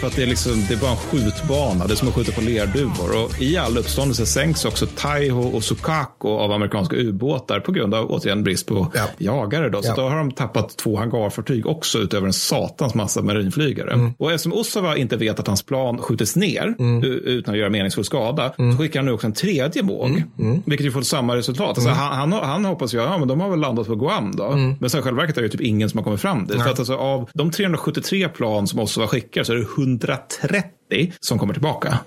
För 0.00 0.06
att 0.06 0.16
det 0.16 0.22
är, 0.22 0.26
liksom, 0.26 0.64
det 0.68 0.74
är 0.74 0.78
bara 0.78 0.90
en 0.90 0.96
skjutbana. 0.96 1.86
Det 1.86 1.94
är 1.94 1.96
som 1.96 2.08
att 2.08 2.14
skjuta 2.14 2.32
på 2.32 2.40
lerduvor. 2.40 3.24
Och 3.24 3.42
I 3.42 3.56
all 3.56 3.78
uppståndelse 3.78 4.26
sänks 4.26 4.64
också 4.64 4.86
Taiho 4.96 5.42
och 5.42 5.64
Sukaku 5.64 6.28
av 6.28 6.52
amerikanska 6.52 6.96
ubåtar 6.96 7.60
på 7.60 7.72
grund 7.72 7.94
av 7.94 8.10
återigen 8.10 8.44
brist 8.44 8.66
på 8.66 8.92
jagare. 9.18 9.68
Då. 9.70 9.82
Så 9.82 9.88
Ja. 9.88 9.94
då 9.96 10.08
har 10.08 10.16
de 10.16 10.30
tappat 10.32 10.76
två 10.76 10.96
hangarfartyg 10.98 11.66
också 11.66 11.98
utöver 11.98 12.26
en 12.26 12.32
satans 12.32 12.94
massa 12.94 13.22
marinflygare. 13.22 13.92
Mm. 13.92 14.12
Och 14.18 14.32
eftersom 14.32 14.52
Osawa 14.52 14.96
inte 14.96 15.16
vet 15.16 15.40
att 15.40 15.46
hans 15.46 15.62
plan 15.62 15.98
skjutits 15.98 16.36
ner 16.36 16.74
u- 17.02 17.22
utan 17.24 17.54
att 17.54 17.60
göra 17.60 17.70
meningsfull 17.70 18.04
skada 18.04 18.52
Mm. 18.58 18.72
så 18.72 18.78
skickar 18.82 19.00
han 19.00 19.07
nu 19.08 19.14
också 19.14 19.26
en 19.26 19.32
tredje 19.32 19.82
våg. 19.82 20.22
Vilket 20.66 20.86
ju 20.86 20.90
får 20.90 21.02
samma 21.02 21.36
resultat. 21.36 21.68
Alltså, 21.68 21.88
Mm. 21.88 21.96
han, 21.98 22.32
han, 22.32 22.42
han 22.50 22.64
hoppas 22.64 22.94
ju, 22.94 22.98
ja 22.98 23.18
men 23.18 23.28
de 23.28 23.40
har 23.40 23.50
väl 23.50 23.60
landat 23.60 23.86
på 23.86 23.94
Guam 23.96 24.36
då. 24.36 24.50
Men 24.80 24.90
sen 24.90 25.02
själva 25.02 25.20
verket 25.20 25.36
är 25.36 25.40
det 25.40 25.46
ju 25.46 25.50
typ 25.50 25.60
ingen 25.60 25.90
som 25.90 25.98
har 25.98 26.04
kommit 26.04 26.20
fram 26.20 26.46
dit. 26.46 26.62
För 26.62 26.70
att 26.70 26.78
alltså, 26.78 26.94
av 26.96 27.30
de 27.34 27.50
373 27.50 28.28
plan 28.28 28.66
som 28.66 28.78
Osawa 28.80 29.06
skickar 29.08 29.42
så 29.42 29.52
är 29.52 29.56
det 29.56 29.66
130 29.78 30.77
som 31.20 31.38
kommer 31.38 31.52
tillbaka. 31.52 31.98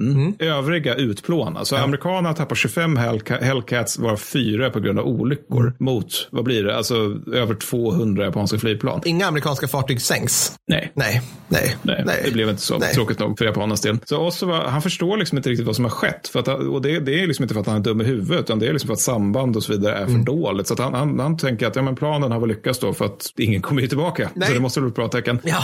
Mm. 0.00 0.34
Övriga 0.38 0.94
utplånas. 0.94 1.68
Så 1.68 1.76
amerikanerna 1.76 2.34
tappar 2.34 2.54
25 2.56 2.98
Hellca- 2.98 3.42
Hellcats 3.42 3.98
varav 3.98 4.16
fyra 4.16 4.70
på 4.70 4.80
grund 4.80 4.98
av 4.98 5.06
olyckor 5.06 5.74
mot, 5.78 6.28
vad 6.30 6.44
blir 6.44 6.64
det, 6.64 6.76
alltså 6.76 6.94
över 7.32 7.54
200 7.54 8.24
japanska 8.24 8.58
flygplan. 8.58 9.00
Inga 9.04 9.26
amerikanska 9.26 9.68
fartyg 9.68 10.00
sänks. 10.00 10.52
Nej. 10.68 10.92
Nej. 10.94 11.22
Nej. 11.48 11.76
Nej, 11.82 12.20
det 12.24 12.30
blev 12.32 12.48
inte 12.48 12.62
så 12.62 12.78
Nej. 12.78 12.94
tråkigt 12.94 13.18
nog 13.18 13.38
för 13.38 13.44
japanernas 13.44 13.80
del. 13.80 13.98
Så 14.04 14.26
Osawa, 14.26 14.68
han 14.68 14.82
förstår 14.82 15.16
liksom 15.16 15.38
inte 15.38 15.50
riktigt 15.50 15.66
vad 15.66 15.76
som 15.76 15.84
har 15.84 15.90
skett. 15.90 16.28
För 16.28 16.40
att, 16.40 16.48
och 16.48 16.82
det, 16.82 17.00
det 17.00 17.22
är 17.22 17.26
liksom 17.26 17.42
inte 17.42 17.54
för 17.54 17.60
att 17.60 17.66
han 17.66 17.76
är 17.76 17.80
dum 17.80 18.00
i 18.00 18.04
huvudet, 18.04 18.40
utan 18.40 18.58
det 18.58 18.66
är 18.66 18.72
liksom 18.72 18.86
för 18.88 18.94
att 18.94 19.00
samband 19.00 19.56
och 19.56 19.62
så 19.62 19.72
vidare 19.72 19.94
är 19.94 20.04
för 20.04 20.12
Mm. 20.14 20.24
dåligt. 20.24 20.66
Så 20.68 20.82
han, 20.82 20.94
han, 20.94 21.18
han 21.20 21.36
tänker 21.36 21.66
att 21.66 21.76
ja, 21.76 21.82
men 21.82 21.96
planen 21.96 22.32
har 22.32 22.40
väl 22.40 22.48
lyckats 22.48 22.78
då 22.78 22.92
för 22.94 23.04
att 23.04 23.26
ingen 23.38 23.62
kommer 23.62 23.82
ju 23.82 23.88
tillbaka. 23.88 24.30
Nej. 24.34 24.48
Så 24.48 24.54
det 24.54 24.60
måste 24.60 24.80
väl 24.80 24.84
vara 24.84 24.90
ett 24.90 25.12
bra 25.12 25.20
tecken. 25.20 25.38
Ja. 25.44 25.62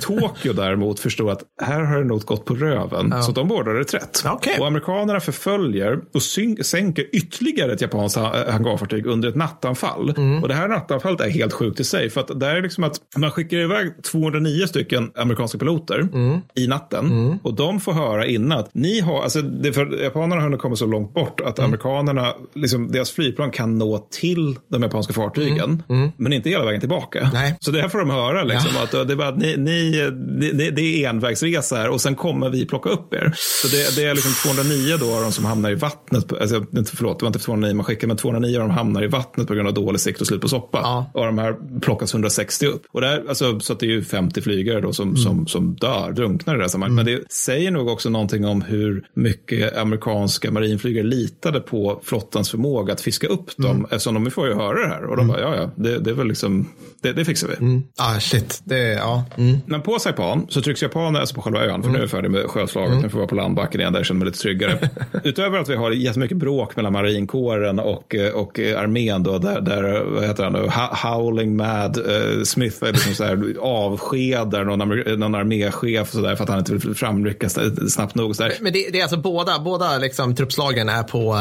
Tokyo 0.00 0.52
däremot 0.52 1.00
förstår 1.00 1.23
att 1.30 1.42
här 1.62 1.80
har 1.82 1.98
det 1.98 2.04
nog 2.04 2.20
gått 2.20 2.44
på 2.44 2.54
röven. 2.54 3.08
Ja. 3.10 3.22
Så 3.22 3.32
de 3.32 3.48
beordrar 3.48 3.74
reträtt. 3.74 4.22
Okej. 4.26 4.56
Och 4.60 4.66
amerikanerna 4.66 5.20
förföljer 5.20 5.98
och 6.14 6.22
sänker 6.66 7.06
ytterligare 7.16 7.72
ett 7.72 7.80
japanskt 7.80 8.18
ha- 8.18 8.50
hangarfartyg 8.50 9.06
under 9.06 9.28
ett 9.28 9.34
nattanfall. 9.34 10.14
Mm. 10.16 10.42
Och 10.42 10.48
det 10.48 10.54
här 10.54 10.68
nattanfallet 10.68 11.20
är 11.20 11.30
helt 11.30 11.52
sjukt 11.52 11.80
i 11.80 11.84
sig. 11.84 12.10
För 12.10 12.20
att 12.20 12.40
det 12.40 12.46
är 12.46 12.62
liksom 12.62 12.84
att 12.84 12.96
man 13.16 13.30
skickar 13.30 13.56
iväg 13.56 14.02
209 14.02 14.66
stycken 14.66 15.10
amerikanska 15.16 15.58
piloter 15.58 15.98
Mm. 16.00 16.40
i 16.54 16.66
natten. 16.66 17.38
Och 17.42 17.54
de 17.54 17.80
får 17.80 17.92
höra 17.92 18.26
innan 18.26 18.58
att 18.58 18.70
ni 18.74 19.00
har, 19.00 19.22
alltså 19.22 19.42
det 19.42 19.72
för 19.72 20.02
japanerna 20.02 20.34
har 20.34 20.42
hunnit 20.42 20.60
komma 20.60 20.76
så 20.76 20.86
långt 20.86 21.14
bort 21.14 21.40
att 21.40 21.58
Mm. 21.58 21.68
amerikanerna, 21.70 22.32
liksom 22.54 22.92
deras 22.92 23.10
flygplan 23.10 23.50
kan 23.50 23.78
nå 23.78 23.98
till 24.10 24.56
de 24.70 24.82
japanska 24.82 25.12
fartygen. 25.12 25.82
Men 26.16 26.32
inte 26.32 26.50
hela 26.50 26.64
vägen 26.64 26.80
tillbaka. 26.80 27.18
Mm. 27.18 27.30
Nej. 27.34 27.56
Så 27.60 27.70
det 27.70 27.80
här 27.80 27.88
får 27.88 27.98
de 27.98 28.10
höra 28.10 28.42
liksom. 28.44 28.70
Att 28.82 28.90
det 28.90 29.12
är 29.12 29.16
bara 29.16 29.28
att 29.28 29.38
ni, 29.38 29.56
ni, 29.56 30.10
ni, 30.52 30.70
det 30.70 31.04
är 31.04 31.08
envägsresa 31.14 31.76
här 31.76 31.88
och 31.88 32.00
sen 32.00 32.14
kommer 32.14 32.50
vi 32.50 32.66
plocka 32.66 32.90
upp 32.90 33.14
er. 33.14 33.34
Så 33.62 33.68
det, 33.68 33.96
det 33.96 34.04
är 34.04 34.14
liksom 34.14 34.32
209 34.54 34.96
då 35.00 35.14
av 35.16 35.22
de 35.22 35.32
som 35.32 35.44
hamnar 35.44 35.70
i 35.70 35.74
vattnet. 35.74 36.32
Alltså, 36.32 36.64
inte, 36.76 36.96
förlåt, 36.96 37.18
det 37.18 37.24
var 37.24 37.28
inte 37.28 37.38
209 37.38 37.74
man 37.74 37.84
skickar, 37.84 38.08
men 38.08 38.16
209 38.16 38.56
av 38.56 38.60
dem 38.60 38.70
hamnar 38.70 39.04
i 39.04 39.06
vattnet 39.06 39.46
på 39.46 39.54
grund 39.54 39.68
av 39.68 39.74
dålig 39.74 40.00
sikt 40.00 40.20
och 40.20 40.26
slut 40.26 40.40
på 40.40 40.48
soppa. 40.48 40.80
Ja. 40.82 41.10
Och 41.14 41.26
de 41.26 41.38
här 41.38 41.80
plockas 41.80 42.14
160 42.14 42.66
upp. 42.66 42.82
Och 42.92 43.00
det 43.00 43.08
är, 43.08 43.28
alltså, 43.28 43.60
så 43.60 43.74
det 43.74 43.86
är 43.86 43.90
ju 43.90 44.04
50 44.04 44.42
flygare 44.42 44.80
då 44.80 44.92
som, 44.92 45.16
som, 45.16 45.46
som 45.46 45.74
dör, 45.74 46.12
drunknar 46.12 46.54
i 46.54 46.56
det 46.56 46.62
här 46.64 46.68
sammanhanget. 46.68 47.06
Men 47.06 47.14
det 47.14 47.32
säger 47.32 47.70
nog 47.70 47.88
också 47.88 48.10
någonting 48.10 48.44
om 48.44 48.62
hur 48.62 49.06
mycket 49.14 49.76
amerikanska 49.76 50.50
marinflygare 50.50 51.06
litade 51.06 51.60
på 51.60 52.00
flottans 52.04 52.50
förmåga 52.50 52.92
att 52.92 53.00
fiska 53.00 53.26
upp 53.26 53.56
dem. 53.56 53.86
Eftersom 53.90 54.14
de 54.14 54.30
får 54.30 54.46
ju 54.48 54.54
höra 54.54 54.80
det 54.80 54.88
här. 54.88 55.04
Och 55.04 55.16
de 55.16 55.28
bara, 55.28 55.40
ja 55.40 55.56
ja, 55.56 55.70
det, 55.76 55.98
det 55.98 56.10
är 56.10 56.14
väl 56.14 56.28
liksom, 56.28 56.68
det, 57.02 57.12
det 57.12 57.24
fixar 57.24 57.48
vi. 57.48 57.82
Ah, 57.98 58.20
shit. 58.20 58.60
Det, 58.64 58.92
ja. 58.92 59.24
Mm. 59.36 59.58
Men 59.66 59.82
på 59.82 59.98
Saipan 59.98 60.46
så 60.48 60.62
trycks 60.62 60.82
japaner, 61.04 61.20
alltså 61.20 61.34
på 61.34 61.42
själva 61.42 61.64
ön, 61.64 61.82
för 61.82 61.90
nu 61.90 61.96
är 61.96 62.02
jag 62.02 62.10
färdig 62.10 62.30
med 62.30 62.46
sjöslaget, 62.46 63.02
nu 63.02 63.08
får 63.08 63.08
vi 63.08 63.16
vara 63.16 63.26
på 63.26 63.34
landbacken 63.34 63.80
igen 63.80 63.92
där 63.92 64.00
jag 64.00 64.06
känner 64.06 64.18
mig 64.18 64.26
lite 64.26 64.38
tryggare. 64.38 64.78
Utöver 65.24 65.58
att 65.58 65.68
vi 65.68 65.74
har 65.76 65.90
jättemycket 65.90 66.36
bråk 66.36 66.76
mellan 66.76 66.92
marinkåren 66.92 67.78
och, 67.78 68.14
eh, 68.14 68.32
och 68.32 68.60
eh, 68.60 68.80
armén 68.80 69.22
då, 69.22 69.38
där, 69.38 69.60
där 69.60 70.04
vad 70.04 70.24
heter 70.24 70.44
han 70.44 70.52
nu, 70.52 70.70
Howling 71.02 71.56
Mad 71.56 71.98
eh, 71.98 72.42
Smith 72.44 72.84
liksom 72.84 73.14
så 73.14 73.24
här, 73.24 73.54
avskedar 73.60 74.64
någon, 74.64 75.18
någon 75.18 75.34
arméchef 75.34 76.10
så 76.10 76.20
där, 76.20 76.36
för 76.36 76.42
att 76.44 76.50
han 76.50 76.58
inte 76.58 76.72
vill 76.72 76.94
framryckas 76.94 77.58
snabbt 77.88 78.14
nog. 78.14 78.36
Så 78.36 78.42
där. 78.42 78.52
Men 78.60 78.72
det, 78.72 78.88
det 78.92 78.98
är 78.98 79.02
alltså 79.02 79.16
båda, 79.16 79.58
båda 79.58 79.98
liksom, 79.98 80.34
truppslagen 80.34 80.88
är 80.88 81.02
på... 81.02 81.34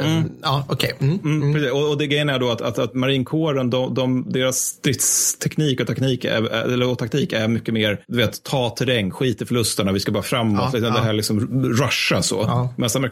eh, 0.00 0.22
Ja, 0.42 0.64
okej. 0.68 0.92
Mm. 1.00 1.18
Mm, 1.24 1.54
precis. 1.54 1.70
Och, 1.72 1.90
och 1.90 1.98
det 1.98 2.06
grejen 2.06 2.28
är 2.28 2.38
då 2.38 2.50
att, 2.50 2.60
att, 2.60 2.78
att 2.78 2.94
marinkåren, 2.94 3.70
de, 3.70 3.94
de, 3.94 4.24
deras 4.32 4.56
stridsteknik 4.56 5.80
och, 5.80 5.86
teknik 5.86 6.24
är, 6.24 6.54
eller, 6.72 6.88
och 6.88 6.98
taktik 6.98 7.32
är 7.32 7.48
mycket 7.48 7.74
mer, 7.74 8.00
du 8.06 8.16
vet, 8.16 8.42
ta 8.42 8.70
terräng, 8.70 8.95
skit 9.10 9.42
i 9.42 9.46
förlusterna, 9.46 9.92
vi 9.92 10.00
ska 10.00 10.12
bara 10.12 10.22
framåt. 10.22 10.70
Ja, 10.72 10.78
ja. 10.78 10.90
Det 10.90 11.00
här 11.00 11.12
liksom 11.12 11.64
rusha 11.64 12.22
så. 12.22 12.44
Ja. 12.46 12.74
Medan 12.76 13.04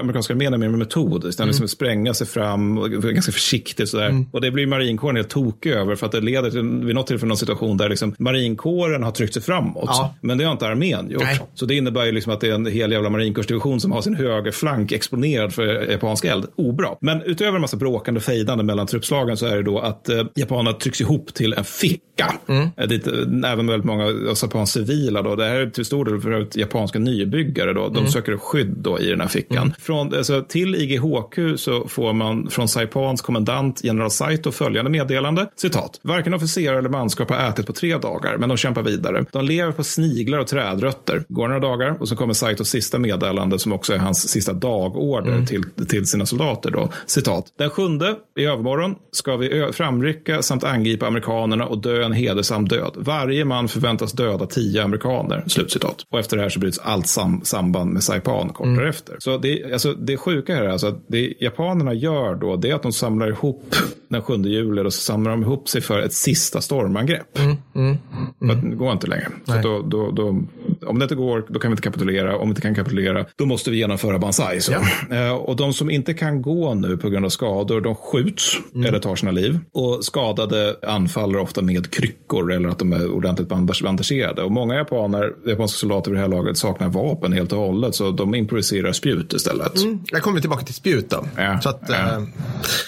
amerikanska 0.00 0.32
armén 0.34 0.54
är 0.54 0.58
mer 0.58 0.68
med 0.68 0.78
metod, 0.78 1.24
utan 1.24 1.44
Mm. 1.44 1.48
liksom 1.48 1.68
spränga 1.68 2.14
sig 2.14 2.26
fram, 2.26 2.78
och 2.78 2.90
ganska 2.90 3.32
försiktigt 3.32 3.88
sådär. 3.88 4.24
Och 4.32 4.40
det 4.40 4.50
blir 4.50 4.66
marinkåren 4.66 5.16
helt 5.16 5.28
tokig 5.28 5.70
över 5.70 5.96
för 5.96 6.06
att 6.06 6.12
det 6.12 6.20
leder 6.20 6.50
till, 6.50 6.62
vid 6.62 6.94
något 6.94 7.06
tillfälle 7.06 7.28
någon 7.28 7.36
situation 7.36 7.76
där 7.76 7.88
liksom 7.88 8.14
marinkåren 8.18 9.02
har 9.02 9.10
tryckt 9.10 9.34
sig 9.34 9.42
framåt. 9.42 9.84
Ja. 9.86 10.14
Men 10.20 10.38
det 10.38 10.44
har 10.44 10.52
inte 10.52 10.66
armén 10.66 11.10
gjort. 11.10 11.22
Nej. 11.22 11.40
Så 11.54 11.66
det 11.66 11.74
innebär 11.74 12.04
ju 12.04 12.12
liksom 12.12 12.32
att 12.32 12.40
det 12.40 12.48
är 12.48 12.54
en 12.54 12.66
hel 12.66 12.92
jävla 12.92 13.10
marinkårsdivision 13.10 13.80
som 13.80 13.92
har 13.92 14.02
sin 14.02 14.14
högerflank 14.14 14.92
exponerad 14.92 15.54
för 15.54 15.90
japansk 15.90 16.24
eld. 16.24 16.46
Obra. 16.56 16.88
Men 17.00 17.22
utöver 17.22 17.54
en 17.54 17.60
massa 17.60 17.76
bråkande 17.76 18.18
och 18.18 18.24
fejdande 18.24 18.64
mellan 18.64 18.86
truppslagen 18.86 19.36
så 19.36 19.46
är 19.46 19.56
det 19.56 19.62
då 19.62 19.78
att 19.78 20.08
eh, 20.08 20.24
japanerna 20.34 20.72
trycks 20.72 21.00
ihop 21.00 21.34
till 21.34 21.52
en 21.52 21.64
ficka. 21.64 22.34
Mm. 22.48 22.68
Eh, 22.76 22.88
dit 22.88 23.06
eh, 23.06 23.12
även 23.52 23.66
väldigt 23.66 23.84
många 23.84 24.04
av 24.04 24.36
Japans 24.42 24.76
civila. 24.88 25.22
Då. 25.22 25.36
Det 25.36 25.44
här 25.44 25.54
är 25.56 25.70
till 25.70 25.84
stor 25.84 26.04
del 26.04 26.20
för 26.20 26.46
japanska 26.58 26.98
nybyggare. 26.98 27.72
Då. 27.72 27.88
De 27.88 27.98
Mm. 27.98 28.10
söker 28.10 28.36
skydd 28.36 28.74
då 28.76 29.00
i 29.00 29.10
den 29.10 29.20
här 29.20 29.28
fickan. 29.28 29.74
Från, 29.80 30.14
alltså, 30.14 30.42
till 30.48 30.74
IGHQ 30.74 31.38
så 31.56 31.88
får 31.88 32.12
man 32.12 32.50
från 32.50 32.68
Saipans 32.68 33.22
kommendant 33.22 33.80
general 33.84 34.10
Saito 34.10 34.50
följande 34.52 34.90
meddelande. 34.90 35.46
Citat. 35.56 36.00
Varken 36.02 36.34
officerare 36.34 36.78
eller 36.78 36.88
manskap 36.88 37.30
har 37.30 37.48
ätit 37.48 37.66
på 37.66 37.72
tre 37.72 37.96
dagar, 37.98 38.36
men 38.38 38.48
de 38.48 38.58
kämpar 38.58 38.82
vidare. 38.82 39.24
De 39.32 39.44
lever 39.44 39.72
på 39.72 39.84
sniglar 39.84 40.38
och 40.38 40.46
trädrötter. 40.46 41.22
Går 41.28 41.48
några 41.48 41.60
dagar 41.60 41.96
och 42.00 42.08
så 42.08 42.16
kommer 42.16 42.34
Saitos 42.34 42.68
sista 42.68 42.98
meddelande 42.98 43.58
som 43.58 43.72
också 43.72 43.92
är 43.94 43.98
hans 43.98 44.28
sista 44.28 44.52
dagorder 44.52 45.32
Mm. 45.32 45.46
till, 45.46 45.62
till 45.88 46.06
sina 46.06 46.26
soldater. 46.26 46.70
Då. 46.70 46.88
Citat. 47.06 47.44
Den 47.58 47.70
sjunde 47.70 48.14
i 48.38 48.44
övermorgon 48.44 48.94
ska 49.12 49.36
vi 49.36 49.68
framrycka 49.72 50.42
samt 50.42 50.64
angripa 50.64 51.06
amerikanerna 51.06 51.66
och 51.66 51.78
dö 51.78 52.04
en 52.04 52.12
hedersam 52.12 52.68
död. 52.68 52.92
Varje 52.96 53.44
man 53.44 53.68
förväntas 53.68 54.12
döda 54.12 54.46
tio 54.46 54.77
amerikaner. 54.84 55.44
Slutcitat. 55.46 55.96
Och 56.12 56.18
efter 56.18 56.36
det 56.36 56.42
här 56.42 56.50
så 56.50 56.60
bryts 56.60 56.78
allt 56.78 57.06
sam 57.06 57.40
samband 57.44 57.92
med 57.92 58.04
Saipan 58.04 58.48
kort 58.48 58.66
Mm. 58.66 58.78
därefter. 58.78 59.16
Så 59.18 59.38
det, 59.38 59.72
alltså, 59.72 59.92
det 59.92 60.16
sjuka 60.16 60.54
här 60.54 60.62
är 60.62 60.68
alltså 60.68 60.86
att 60.86 61.04
det 61.08 61.34
japanerna 61.40 61.94
gör 61.94 62.34
då 62.34 62.56
det 62.56 62.70
är 62.70 62.74
att 62.74 62.82
de 62.82 62.92
samlar 62.92 63.28
ihop 63.28 63.74
den 64.08 64.22
7 64.22 64.34
juli 64.34 64.82
och 64.82 64.94
så 64.94 65.00
samlar 65.00 65.30
de 65.30 65.42
ihop 65.42 65.68
sig 65.68 65.80
för 65.80 66.00
ett 66.00 66.12
sista 66.12 66.60
stormangrepp. 66.60 67.38
Mm. 67.38 67.56
Mm. 67.74 67.96
För 68.38 68.58
att 68.58 68.70
det 68.70 68.76
går 68.76 68.92
inte 68.92 69.06
längre. 69.06 69.28
Så 69.44 69.52
då, 69.62 69.82
då, 69.82 70.10
då, 70.10 70.42
om 70.86 70.98
det 70.98 71.02
inte 71.02 71.14
går, 71.14 71.44
då 71.48 71.58
kan 71.60 71.70
vi 71.70 71.72
inte 71.72 71.82
kapitulera. 71.82 72.36
Om 72.38 72.48
vi 72.48 72.50
inte 72.50 72.60
kan 72.60 72.74
kapitulera, 72.74 73.24
då 73.36 73.46
måste 73.46 73.70
vi 73.70 73.76
genomföra 73.76 74.18
Banzai. 74.18 74.60
Så. 74.60 74.72
Eh, 75.10 75.30
och 75.32 75.56
de 75.56 75.72
som 75.72 75.90
inte 75.90 76.14
kan 76.14 76.42
gå 76.42 76.74
nu 76.74 76.96
på 76.96 77.08
grund 77.08 77.24
av 77.24 77.28
skador, 77.30 77.80
de 77.80 77.94
skjuts 77.94 78.56
eller 78.86 78.98
tar 78.98 79.16
sina 79.16 79.32
liv. 79.32 79.58
Och 79.72 80.04
skadade 80.04 80.76
anfaller 80.82 81.38
ofta 81.38 81.62
med 81.62 81.90
kryckor 81.90 82.52
eller 82.52 82.68
att 82.68 82.78
de 82.78 82.92
är 82.92 83.10
ordentligt 83.10 83.48
bandage- 83.48 83.82
bandagerade. 83.84 84.42
Och 84.42 84.52
många 84.52 84.74
japaner, 84.74 85.32
japanska 85.46 85.76
soldater 85.78 86.10
vid 86.10 86.18
det 86.18 86.22
här 86.22 86.28
laget 86.28 86.56
saknar 86.58 86.88
vapen 86.88 87.32
helt 87.32 87.52
och 87.52 87.58
hållet. 87.58 87.94
Så 87.94 88.10
de 88.10 88.34
improviserar 88.34 88.92
spjut 88.92 89.32
istället. 89.32 89.82
Mm. 89.82 89.98
Jag 90.12 90.22
kommer 90.22 90.40
tillbaka 90.40 90.64
till 90.64 90.74
spjut 90.74 91.10
då. 91.10 91.24
Ja, 91.36 91.60
Så 91.60 91.68
att, 91.68 91.82
ja. 91.88 91.94
eh, 91.94 92.22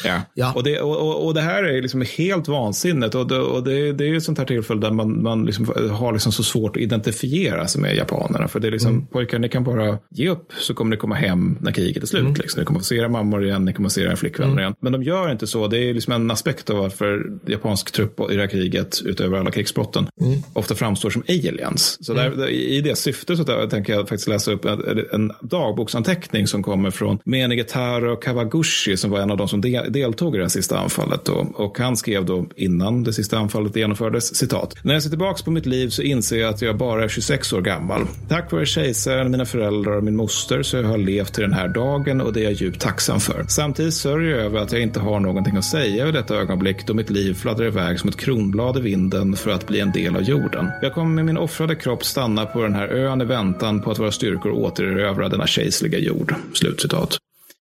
Ja. 0.04 0.20
Ja. 0.34 0.52
Och, 0.54 0.62
det, 0.64 0.80
och, 0.80 0.96
och, 1.08 1.26
och 1.26 1.34
det 1.34 1.40
här 1.40 1.64
är 1.64 1.82
liksom 1.82 2.04
helt 2.18 2.48
vansinnigt. 2.48 3.14
Och 3.14 3.26
det, 3.28 3.38
och 3.38 3.64
det, 3.64 3.92
det 3.92 4.04
är 4.04 4.08
ju 4.08 4.16
ett 4.16 4.22
sånt 4.22 4.38
här 4.38 4.44
tillfälle 4.46 4.80
där 4.80 4.90
man, 4.90 5.22
man 5.22 5.44
liksom 5.46 5.72
har 5.92 6.12
liksom 6.12 6.32
så 6.32 6.42
svårt 6.42 6.76
att 6.76 6.82
identifiera 6.82 7.68
sig 7.68 7.79
med 7.80 7.96
japanerna. 7.96 8.48
För 8.48 8.60
det 8.60 8.66
är 8.66 8.72
liksom, 8.72 9.06
pojkar, 9.06 9.38
ni 9.38 9.48
kan 9.48 9.64
bara 9.64 9.98
ge 10.08 10.28
upp 10.28 10.52
så 10.58 10.74
kommer 10.74 10.90
ni 10.90 10.96
komma 10.96 11.14
hem 11.14 11.58
när 11.60 11.72
kriget 11.72 12.02
är 12.02 12.06
slut. 12.06 12.38
Liksom. 12.38 12.60
Ni 12.60 12.66
kommer 12.66 12.80
få 12.80 12.84
se 12.84 12.96
era 12.96 13.08
mammor 13.08 13.44
igen, 13.44 13.64
ni 13.64 13.72
kommer 13.72 13.88
få 13.88 13.92
se 13.92 14.02
era 14.02 14.16
flickvänner 14.16 14.60
igen. 14.60 14.74
Men 14.80 14.92
de 14.92 15.02
gör 15.02 15.32
inte 15.32 15.46
så. 15.46 15.66
Det 15.66 15.78
är 15.78 15.94
liksom 15.94 16.12
en 16.12 16.30
aspekt 16.30 16.70
av 16.70 16.76
varför 16.76 17.32
japansk 17.46 17.92
trupp 17.92 18.20
i 18.30 18.34
det 18.34 18.40
här 18.40 18.48
kriget, 18.48 19.02
utöver 19.04 19.38
alla 19.38 19.50
krigsbrotten, 19.50 20.06
ofta 20.52 20.74
framstår 20.74 21.10
som 21.10 21.22
aliens. 21.28 22.06
Så 22.06 22.14
där, 22.14 22.30
där, 22.30 22.48
i 22.48 22.80
det 22.80 22.96
syftet 22.96 23.36
så 23.36 23.44
där, 23.44 23.66
tänker 23.66 23.92
jag 23.92 24.08
faktiskt 24.08 24.28
läsa 24.28 24.52
upp 24.52 24.64
en, 24.64 25.04
en 25.12 25.32
dagboksanteckning 25.40 26.46
som 26.46 26.62
kommer 26.62 26.90
från 26.90 27.18
Menigetaro 27.24 28.16
Kawaguchi 28.16 28.96
som 28.96 29.10
var 29.10 29.20
en 29.20 29.30
av 29.30 29.36
de 29.36 29.48
som 29.48 29.60
de, 29.60 29.80
deltog 29.88 30.34
i 30.34 30.38
det 30.38 30.44
här 30.44 30.48
sista 30.48 30.78
anfallet. 30.78 31.24
Då. 31.24 31.46
Och 31.54 31.78
han 31.78 31.96
skrev 31.96 32.24
då 32.24 32.46
innan 32.56 33.04
det 33.04 33.12
sista 33.12 33.38
anfallet 33.38 33.76
genomfördes, 33.76 34.34
citat. 34.34 34.74
När 34.82 34.94
jag 34.94 35.02
ser 35.02 35.10
tillbaka 35.10 35.44
på 35.44 35.50
mitt 35.50 35.66
liv 35.66 35.88
så 35.88 36.02
inser 36.02 36.40
jag 36.40 36.50
att 36.50 36.62
jag 36.62 36.76
bara 36.76 37.04
är 37.04 37.08
26 37.08 37.52
år 37.52 37.60
gammal. 37.70 38.06
Tack 38.28 38.52
vare 38.52 38.66
kejsaren, 38.66 39.30
mina 39.30 39.44
föräldrar 39.44 39.96
och 39.96 40.04
min 40.04 40.16
moster 40.16 40.62
så 40.62 40.76
jag 40.76 40.84
har 40.84 40.98
levt 40.98 41.34
till 41.34 41.42
den 41.42 41.52
här 41.52 41.68
dagen 41.68 42.20
och 42.20 42.32
det 42.32 42.40
är 42.40 42.44
jag 42.44 42.52
djupt 42.52 42.80
tacksam 42.80 43.20
för. 43.20 43.44
Samtidigt 43.48 43.94
sörjer 43.94 44.36
jag 44.36 44.46
över 44.46 44.58
att 44.58 44.72
jag 44.72 44.82
inte 44.82 45.00
har 45.00 45.20
någonting 45.20 45.56
att 45.56 45.64
säga 45.64 46.08
i 46.08 46.12
detta 46.12 46.36
ögonblick 46.36 46.86
då 46.86 46.94
mitt 46.94 47.10
liv 47.10 47.34
fladdrar 47.34 47.66
iväg 47.66 48.00
som 48.00 48.08
ett 48.08 48.16
kronblad 48.16 48.76
i 48.78 48.80
vinden 48.80 49.36
för 49.36 49.50
att 49.50 49.66
bli 49.66 49.80
en 49.80 49.92
del 49.92 50.16
av 50.16 50.22
jorden. 50.22 50.70
Jag 50.82 50.94
kommer 50.94 51.14
med 51.14 51.24
min 51.24 51.38
offrade 51.38 51.74
kropp 51.74 52.04
stanna 52.04 52.46
på 52.46 52.62
den 52.62 52.74
här 52.74 52.88
ön 52.88 53.20
i 53.20 53.24
väntan 53.24 53.82
på 53.82 53.90
att 53.90 53.98
våra 53.98 54.12
styrkor 54.12 54.50
återerövrar 54.52 55.28
denna 55.28 55.46
kejserliga 55.46 55.98
jord. 55.98 56.34
Slutcitat. 56.54 57.18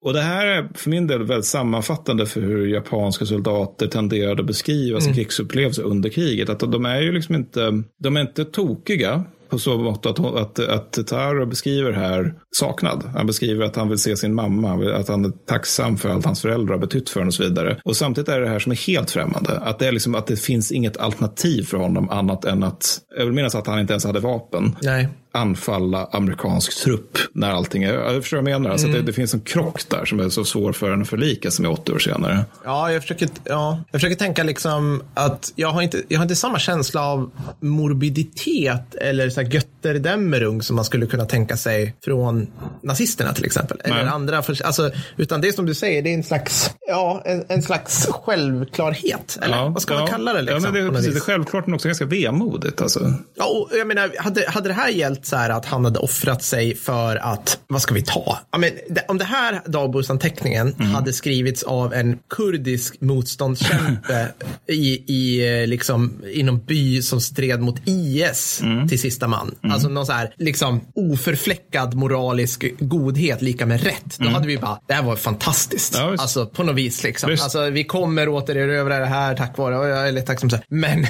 Och 0.05 0.13
det 0.13 0.21
här 0.21 0.47
är 0.47 0.69
för 0.75 0.91
min 0.91 1.07
del 1.07 1.23
väldigt 1.23 1.47
sammanfattande 1.47 2.27
för 2.27 2.41
hur 2.41 2.67
japanska 2.67 3.27
soldater 3.27 3.87
tenderade 3.87 4.41
att 4.41 4.47
beskriva 4.47 5.01
sin 5.01 5.09
Mm. 5.13 5.17
krigsupplevelse 5.17 5.83
under 5.83 6.11
kriget. 6.11 6.49
Att 6.49 6.61
de 6.61 6.85
är 6.85 7.01
ju 7.01 7.13
liksom 7.13 7.35
inte, 7.35 7.83
de 8.03 8.17
är 8.17 8.21
inte 8.21 8.45
tokiga 8.45 9.25
på 9.55 9.59
så 9.59 9.79
mått 9.79 10.07
att, 10.07 10.19
att, 10.19 10.59
att 10.59 11.07
Taro 11.07 11.47
beskriver 11.47 11.93
här 11.93 12.35
saknad. 12.57 13.05
Han 13.15 13.27
beskriver 13.27 13.65
att 13.65 13.77
han 13.77 13.89
vill 13.89 13.99
se 13.99 14.17
sin 14.17 14.35
mamma, 14.35 14.95
att 14.95 15.09
han 15.09 15.25
är 15.25 15.31
tacksam 15.31 15.97
för 15.97 16.09
allt 16.09 16.25
hans 16.25 16.43
föräldrar 16.43 16.75
har 16.75 16.81
betytt 16.81 17.11
för 17.11 17.21
honom 17.21 17.29
och 17.29 17.35
så 17.35 17.43
vidare. 17.43 17.81
Och 17.85 17.97
samtidigt 17.97 18.29
är 18.29 18.41
det 18.41 18.49
här 18.49 18.59
som 18.59 18.73
är 18.73 18.87
helt 18.87 19.11
främmande. 19.11 19.59
Att 19.59 19.79
det, 19.79 19.87
är 19.87 19.93
liksom, 19.93 20.15
att 20.15 20.27
det 20.27 20.37
finns 20.37 20.73
inget 20.73 20.97
alternativ 20.97 21.63
för 21.63 21.77
honom 21.77 22.11
annat 22.11 22.45
än 22.45 22.63
att, 22.63 22.99
jag 23.17 23.25
vill 23.25 23.35
minnas 23.35 23.55
att 23.55 23.67
han 23.67 23.81
inte 23.81 23.93
ens 23.93 24.05
hade 24.05 24.21
vapen 24.21 24.77
Nej 24.83 25.09
anfalla 25.35 26.09
amerikansk 26.13 26.83
trupp 26.85 27.19
när 27.33 27.51
allting 27.51 27.83
är 27.83 27.93
Jag 27.95 28.23
förstår 28.23 28.37
vad 28.37 28.51
jag 28.51 28.61
menar. 28.61 28.71
Alltså 28.71 28.87
att 28.87 28.93
det, 28.93 28.99
Mm. 28.99 29.07
det 29.07 29.13
finns 29.13 29.35
en 29.35 29.41
krock 29.41 29.89
där 29.89 30.05
som 30.05 30.21
är 30.21 30.29
så 30.29 30.45
svår 30.45 30.73
för 30.73 30.91
en 30.91 31.03
att 31.03 31.09
förlika 31.09 31.51
sig 31.51 31.63
med 31.63 31.71
80 31.71 31.93
år 31.93 31.99
senare. 31.99 32.45
Ja, 32.65 32.93
jag 32.93 33.03
försöker, 33.03 33.29
ja, 33.45 33.81
jag 33.91 34.01
försöker 34.01 34.17
tänka 34.17 34.43
liksom 34.43 35.03
att 35.15 35.53
jag 35.57 35.69
har, 35.69 35.83
inte, 35.83 36.03
jag 36.09 36.19
har 36.19 36.23
inte 36.23 36.37
samma 36.37 36.59
känsla 36.59 37.07
av 37.07 37.31
morbiditet 37.61 38.95
eller 38.95 39.31
så 39.31 39.41
här 39.41 39.49
götterdämmerung 39.49 40.63
som 40.63 40.77
man 40.77 40.85
skulle 40.85 41.07
kunna 41.07 41.25
tänka 41.25 41.57
sig 41.57 41.95
från 42.05 42.47
nazisterna 42.83 43.33
till 43.33 43.45
exempel. 43.45 43.81
Eller 43.85 43.97
Nej. 43.97 44.07
andra, 44.07 44.43
för, 44.43 44.67
alltså, 44.67 44.91
utan 45.17 45.41
det 45.41 45.49
är 45.49 45.53
som 45.53 45.67
du 45.67 45.75
säger, 45.75 46.03
det 46.03 46.11
är 46.11 46.15
en 46.15 46.23
slags, 46.25 46.71
ja, 46.89 47.23
en, 47.25 47.45
en 47.49 47.63
slags 47.63 48.07
självklarhet. 48.07 49.39
Eller 49.43 49.69
vad 49.71 49.83
ska 49.83 49.95
man 49.95 50.03
ja. 50.03 50.07
kalla 50.07 50.33
det? 50.33 50.43
Liksom, 50.43 50.57
ja, 50.57 50.61
men 50.61 50.73
det 50.75 50.81
är 50.81 50.85
något 50.85 50.95
precis, 50.95 51.13
det 51.13 51.19
är 51.19 51.21
självklart 51.21 51.67
men 51.67 51.75
också 51.75 51.89
ganska 51.89 52.05
vemodigt. 52.05 52.81
Alltså. 52.81 53.13
Ja, 53.35 53.45
och 53.45 53.79
jag 53.79 53.87
menar, 53.87 54.11
hade, 54.19 54.51
hade 54.51 54.69
det 54.69 54.75
här 54.75 54.89
gällt 54.89 55.24
så 55.27 55.37
här 55.37 55.51
att 55.51 55.67
han 55.67 55.85
hade 55.85 55.99
offrat 55.99 56.43
sig 56.43 56.77
för 56.77 57.17
att, 57.17 57.59
vad 57.69 57.83
ska 57.83 57.95
vi 57.95 58.03
ta? 58.03 58.39
Men, 58.59 58.71
det, 58.91 59.05
om 59.09 59.19
det 59.19 59.25
här 59.25 59.61
dagboksanteckningen 59.67 60.75
Mm. 60.79 60.91
hade 60.95 61.13
skrivits 61.13 61.63
av 61.63 61.95
en 61.95 62.19
kurdisk 62.31 63.01
motståndskämpe 63.01 64.29
i, 64.69 65.05
i, 65.15 65.59
eh, 65.63 65.67
liksom, 65.67 66.13
i 66.33 66.43
någon 66.43 66.65
by 66.65 67.03
som 67.03 67.21
stred 67.21 67.61
mot 67.61 67.77
IS 67.85 68.61
Mm. 68.63 68.89
till 68.89 69.01
sista 69.01 69.29
man. 69.29 69.55
Alltså 69.63 69.89
någon 69.89 70.07
så 70.07 70.13
här, 70.13 70.35
liksom, 70.39 70.81
oförfläckad 70.95 71.95
moralisk 71.95 72.65
godhet 72.79 73.43
lika 73.43 73.67
med 73.67 73.83
rätt. 73.83 74.19
Då 74.19 74.29
hade 74.29 74.47
vi 74.47 74.59
bara, 74.59 74.79
det 74.89 74.95
här 74.95 75.03
var 75.03 75.17
fantastiskt. 75.17 75.95
Mm. 75.97 76.15
Ja, 76.15 76.23
alltså 76.23 76.47
på 76.47 76.63
något 76.63 76.75
vis 76.77 77.03
liksom. 77.03 77.31
Visst. 77.31 77.43
Alltså 77.45 77.71
vi 77.71 77.85
kommer 77.85 78.29
återerövra 78.29 78.99
det 78.99 79.07
här 79.07 79.37
tack 79.37 79.59
vare, 79.59 79.79
och 79.79 79.89
jag 79.89 80.09
är 80.09 80.13
lite 80.13 80.27
tacksam 80.27 80.51
så 80.51 80.57
här. 80.57 80.65
Men 80.69 81.07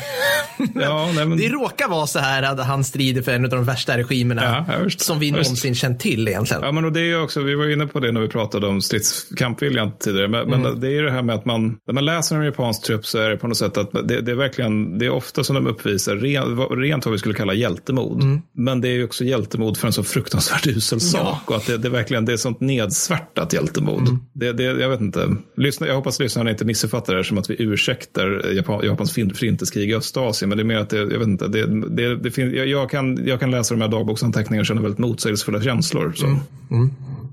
Ja, 0.75 1.11
nej, 1.15 1.27
men, 1.27 1.39
det 1.39 1.49
råkar 1.49 1.89
vara 1.89 2.07
så 2.07 2.19
här 2.19 2.43
att 2.43 2.67
han 2.67 2.85
strider 2.85 3.23
för 3.23 3.33
en 3.33 3.45
av 3.45 3.51
de 3.51 3.65
värsta 3.65 3.99
regimerna 4.05 4.65
Ja, 4.69 4.91
som 4.97 5.19
vi 5.19 5.31
någonsin 5.31 5.75
känt 5.75 6.01
till 6.01 6.29
egentligen. 6.29 6.63
Ja, 6.63 6.73
men 6.73 6.85
och 6.85 6.93
det 6.93 7.01
är 7.01 7.23
också, 7.23 7.41
vi 7.43 7.55
var 7.55 7.69
inne 7.73 7.87
på 7.87 8.01
det 8.01 8.13
när 8.13 8.21
vi 8.21 8.29
pratade 8.29 8.67
om 8.67 8.81
stridskampviljan 8.81 9.93
tidigare. 10.01 10.29
Men, 10.29 10.41
Mm. 10.45 10.61
men 10.61 10.81
det 10.81 10.99
är 10.99 11.03
det 11.03 11.11
här 11.11 11.23
med 11.23 11.35
att 11.35 11.45
man, 11.45 11.77
när 11.87 11.95
man 11.95 12.05
läser 12.05 12.37
om 12.39 12.45
japansk 12.45 12.83
trupp 12.83 13.07
så 13.07 13.19
är 13.19 13.31
det 13.31 13.37
på 13.37 13.49
något 13.49 13.57
sätt 13.57 13.77
att 13.77 13.93
det, 13.93 14.21
det 14.21 14.31
är 14.31 14.37
verkligen, 14.37 14.99
det 14.99 15.07
är 15.07 15.11
ofta 15.11 15.45
som 15.45 15.55
de 15.55 15.67
uppvisar 15.67 16.17
ren, 16.17 16.57
rent 16.83 17.07
vad 17.07 17.13
vi 17.13 17.19
skulle 17.19 17.35
kalla 17.35 17.55
hjältemod. 17.55 18.23
Mm. 18.23 18.41
Men 18.57 18.81
det 18.81 18.89
är 18.89 18.93
ju 18.93 19.05
också 19.05 19.25
hjältemod 19.25 19.77
för 19.77 19.87
en 19.87 19.93
så 19.93 20.03
fruktansvärt 20.05 20.67
usel 20.67 21.01
sak. 21.01 21.51
Och 21.51 21.57
att 21.57 21.67
det, 21.67 21.77
det 21.79 21.89
är 21.89 21.93
verkligen, 21.93 22.25
det 22.25 22.33
är 22.33 22.37
sånt 22.37 22.61
nedsvärtat 22.61 23.53
hjältemod. 23.53 24.01
Mm. 24.09 24.19
Det, 24.35 24.53
det, 24.53 24.63
jag 24.63 24.89
vet 24.89 25.01
inte, 25.01 25.37
Lyssna, 25.57 25.87
jag 25.87 25.95
hoppas 25.95 26.21
lyssnarna 26.21 26.51
inte 26.51 26.65
missuppfattar 26.65 27.15
det 27.17 27.25
som 27.25 27.39
att 27.39 27.51
vi 27.51 27.57
ursäktar 27.63 28.53
Japan, 28.53 28.85
Japans 28.85 29.13
förintelseskrig 29.13 29.91
i 29.91 29.95
Östasien. 29.95 30.49
Men 30.49 30.59
det 30.59 30.63
är 30.63 30.65
mer 30.65 30.79
att 30.79 30.91
det, 30.91 30.97
jag 30.99 31.19
vet 31.19 31.29
inte, 31.29 31.49
det, 31.49 31.67
det, 31.97 32.17
det 32.17 32.31
finns, 32.31 32.55
jag, 32.55 32.67
jag, 32.67 32.91
kan, 32.91 33.27
jag 33.27 33.41
kan 33.41 33.51
läsa 33.51 33.75
de 33.75 33.81
här 33.81 33.89
dagboksanteckningar 33.95 34.61
och 34.79 34.85
väldigt 34.85 34.99
motsägelsefulla 34.99 35.63
känslor. 35.63 36.13
Så. 36.17 36.27
Mm. 36.27 36.41
Mm. 36.71 36.91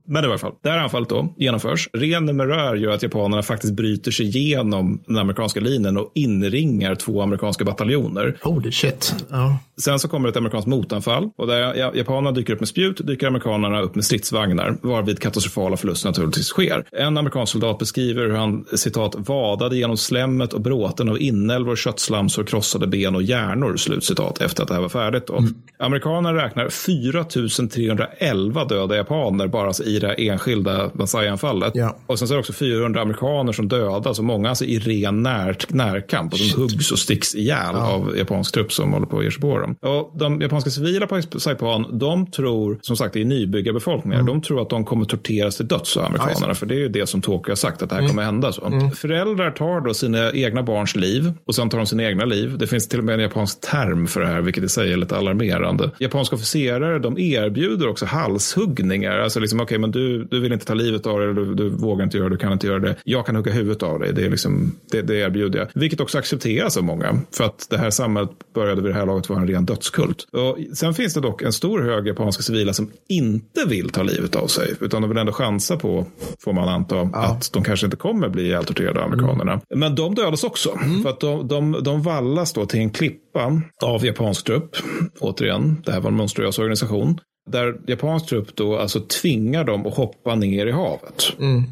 Men 0.07 0.23
i 0.23 0.27
alla 0.27 0.37
fall, 0.37 0.53
det 0.63 0.69
här 0.69 0.77
anfallet 0.77 1.09
då 1.09 1.33
genomförs. 1.37 1.89
Ren 1.93 2.25
numerär 2.25 2.75
gör 2.75 2.91
att 2.91 3.03
japanerna 3.03 3.43
faktiskt 3.43 3.73
bryter 3.73 4.11
sig 4.11 4.25
igenom 4.37 5.03
den 5.07 5.17
amerikanska 5.17 5.59
linjen 5.59 5.97
och 5.97 6.11
inringar 6.15 6.95
två 6.95 7.21
amerikanska 7.21 7.65
bataljoner. 7.65 8.37
Holy 8.41 8.71
shit. 8.71 9.15
Ja. 9.29 9.59
Sen 9.81 9.99
så 9.99 10.07
kommer 10.07 10.29
ett 10.29 10.37
amerikanskt 10.37 10.67
motanfall 10.67 11.29
och 11.37 11.47
där 11.47 11.75
ja- 11.75 11.91
japanerna 11.95 12.31
dyker 12.31 12.53
upp 12.53 12.59
med 12.59 12.69
spjut 12.69 13.07
dyker 13.07 13.27
amerikanerna 13.27 13.81
upp 13.81 13.95
med 13.95 14.05
stridsvagnar 14.05 14.77
varvid 14.81 15.19
katastrofala 15.19 15.77
förluster 15.77 16.09
naturligtvis 16.09 16.47
sker. 16.47 16.85
En 16.91 17.17
amerikansk 17.17 17.51
soldat 17.51 17.79
beskriver 17.79 18.23
hur 18.23 18.35
han 18.35 18.65
citat 18.75 19.15
vadade 19.17 19.77
genom 19.77 19.97
slemmet 19.97 20.53
och 20.53 20.61
bråten 20.61 21.09
av 21.09 21.21
inälvor, 21.21 21.75
köttslamsor, 21.75 22.43
krossade 22.43 22.87
ben 22.87 23.15
och 23.15 23.23
hjärnor 23.23 23.77
slutcitat 23.77 24.41
efter 24.41 24.63
att 24.63 24.67
det 24.67 24.73
här 24.73 24.81
var 24.81 24.89
färdigt. 24.89 25.27
Då. 25.27 25.43
Amerikanerna 25.79 26.45
räknar 26.45 26.69
4 26.69 27.23
311 27.23 28.65
döda 28.65 28.95
japaner 28.95 29.47
bara 29.47 29.71
i 29.85 29.99
det 30.01 30.07
här 30.07 30.19
enskilda 30.19 30.91
Banzai-anfallet. 30.93 31.71
Ja. 31.75 31.97
Och 32.07 32.19
sen 32.19 32.27
så 32.27 32.33
är 32.33 32.35
det 32.35 32.39
också 32.39 32.53
400 32.53 33.01
amerikaner 33.01 33.51
som 33.51 33.67
dödas 33.67 34.19
och 34.19 34.25
många 34.25 34.49
alltså 34.49 34.65
i 34.65 34.79
ren 34.79 35.23
när, 35.23 35.57
närkamp. 35.67 36.33
Och 36.33 36.39
de 36.39 36.61
huggs 36.61 36.91
och 36.91 36.99
sticks 36.99 37.35
ihjäl 37.35 37.75
av 37.75 38.17
japansk 38.17 38.53
trupp 38.53 38.73
som 38.73 38.93
håller 38.93 39.05
på 39.05 39.17
att 39.17 39.23
ge 39.23 39.31
sig 39.31 39.41
på 39.41 39.59
dem. 39.59 39.75
Och 39.81 40.13
de 40.17 40.41
japanska 40.41 40.69
civila 40.69 41.07
på 41.07 41.21
Saipan, 41.37 41.99
de 41.99 42.31
tror, 42.31 42.79
som 42.81 42.97
sagt 42.97 43.13
det 43.13 43.21
är 43.21 43.25
nybyggarbefolkningar, 43.25 44.23
de 44.23 44.41
tror 44.41 44.61
att 44.61 44.69
de 44.69 44.85
kommer 44.85 45.05
torteras 45.05 45.57
till 45.57 45.67
döds 45.67 45.97
av 45.97 46.05
amerikanerna. 46.05 46.55
För 46.55 46.65
det 46.65 46.75
är 46.75 46.79
ju 46.79 46.89
det 46.89 47.07
som 47.07 47.21
Tokyo 47.21 47.51
har 47.51 47.55
sagt 47.55 47.81
att 47.81 47.89
det 47.89 47.95
här 47.95 48.07
kommer 48.07 48.23
hända. 48.23 48.51
Så. 48.51 48.91
Föräldrar 48.95 49.51
tar 49.51 49.81
då 49.81 49.93
sina 49.93 50.31
egna 50.31 50.63
barns 50.63 50.95
liv 50.95 51.33
och 51.45 51.55
sen 51.55 51.69
tar 51.69 51.77
de 51.77 51.87
sina 51.87 52.03
egna 52.03 52.25
liv. 52.25 52.57
Det 52.57 52.67
finns 52.67 52.87
till 52.87 52.99
och 52.99 53.05
med 53.05 53.15
en 53.15 53.21
japansk 53.21 53.61
term 53.61 54.07
för 54.07 54.21
det 54.21 54.27
här, 54.27 54.41
vilket 54.41 54.63
i 54.63 54.69
sig 54.69 54.93
är 54.93 54.97
lite 54.97 55.17
alarmerande. 55.17 55.91
Japanska 55.99 56.35
officerare, 56.35 56.99
de 56.99 57.17
erbjuder 57.17 57.87
också 57.87 58.05
halshuggningar. 58.05 59.19
Alltså 59.19 59.39
liksom, 59.39 59.59
okej, 59.59 59.77
men 59.81 59.91
du, 59.91 60.23
du 60.23 60.39
vill 60.39 60.53
inte 60.53 60.65
ta 60.65 60.73
livet 60.73 61.07
av 61.07 61.19
dig, 61.19 61.33
du, 61.33 61.55
du 61.55 61.69
vågar 61.69 62.03
inte 62.03 62.17
göra 62.17 62.29
det, 62.29 62.35
du 62.35 62.39
kan 62.39 62.53
inte 62.53 62.67
göra 62.67 62.79
det. 62.79 62.95
Jag 63.03 63.25
kan 63.25 63.35
hugga 63.35 63.51
huvudet 63.51 63.83
av 63.83 63.99
dig, 63.99 64.13
det, 64.13 64.25
är 64.25 64.29
liksom, 64.29 64.71
det, 64.91 65.01
det 65.01 65.15
erbjuder 65.15 65.59
jag. 65.59 65.67
Vilket 65.73 65.99
också 65.99 66.17
accepteras 66.17 66.77
av 66.77 66.83
många, 66.83 67.19
för 67.31 67.43
att 67.43 67.67
det 67.69 67.77
här 67.77 67.89
samhället 67.89 68.31
började 68.53 68.81
vid 68.81 68.91
det 68.91 68.95
här 68.95 69.05
laget 69.05 69.29
vara 69.29 69.39
en 69.39 69.47
ren 69.47 69.65
dödskult. 69.65 70.27
Och 70.31 70.57
sen 70.73 70.93
finns 70.93 71.13
det 71.13 71.21
dock 71.21 71.41
en 71.41 71.53
stor 71.53 71.81
hög 71.81 72.07
japanska 72.07 72.43
civila 72.43 72.73
som 72.73 72.91
inte 73.09 73.65
vill 73.67 73.89
ta 73.89 74.03
livet 74.03 74.35
av 74.35 74.47
sig, 74.47 74.73
utan 74.79 75.01
de 75.01 75.09
vill 75.09 75.17
ändå 75.17 75.31
chansa 75.31 75.77
på, 75.77 76.05
får 76.43 76.53
man 76.53 76.69
anta, 76.69 77.01
att 77.13 77.53
de 77.53 77.63
kanske 77.63 77.87
inte 77.87 77.97
kommer 77.97 78.29
bli 78.29 78.43
ihjältorterade 78.43 78.99
av 78.99 79.05
amerikanerna. 79.05 79.61
Men 79.75 79.95
de 79.95 80.15
dödas 80.15 80.43
också, 80.43 80.69
för 81.03 81.09
att 81.09 81.19
de, 81.19 81.47
de, 81.47 81.83
de 81.83 82.01
vallas 82.01 82.53
då 82.53 82.65
till 82.65 82.79
en 82.79 82.89
klippa 82.89 83.61
av 83.83 84.05
japansk 84.05 84.45
trupp. 84.45 84.75
Återigen, 85.19 85.81
det 85.85 85.91
här 85.91 85.99
var 85.99 86.09
en 86.09 86.17
monstruös 86.17 86.59
organisation. 86.59 87.19
Där 87.49 87.81
japansk 87.87 88.25
trupp 88.25 88.55
då 88.55 88.77
alltså 88.77 88.99
tvingar 88.99 89.63
dem 89.63 89.85
att 89.85 89.95
hoppa 89.95 90.35
ner 90.35 90.65
i 90.65 90.71
havet. 90.71 91.23
Mm. 91.39 91.63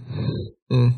Mm. 0.74 0.92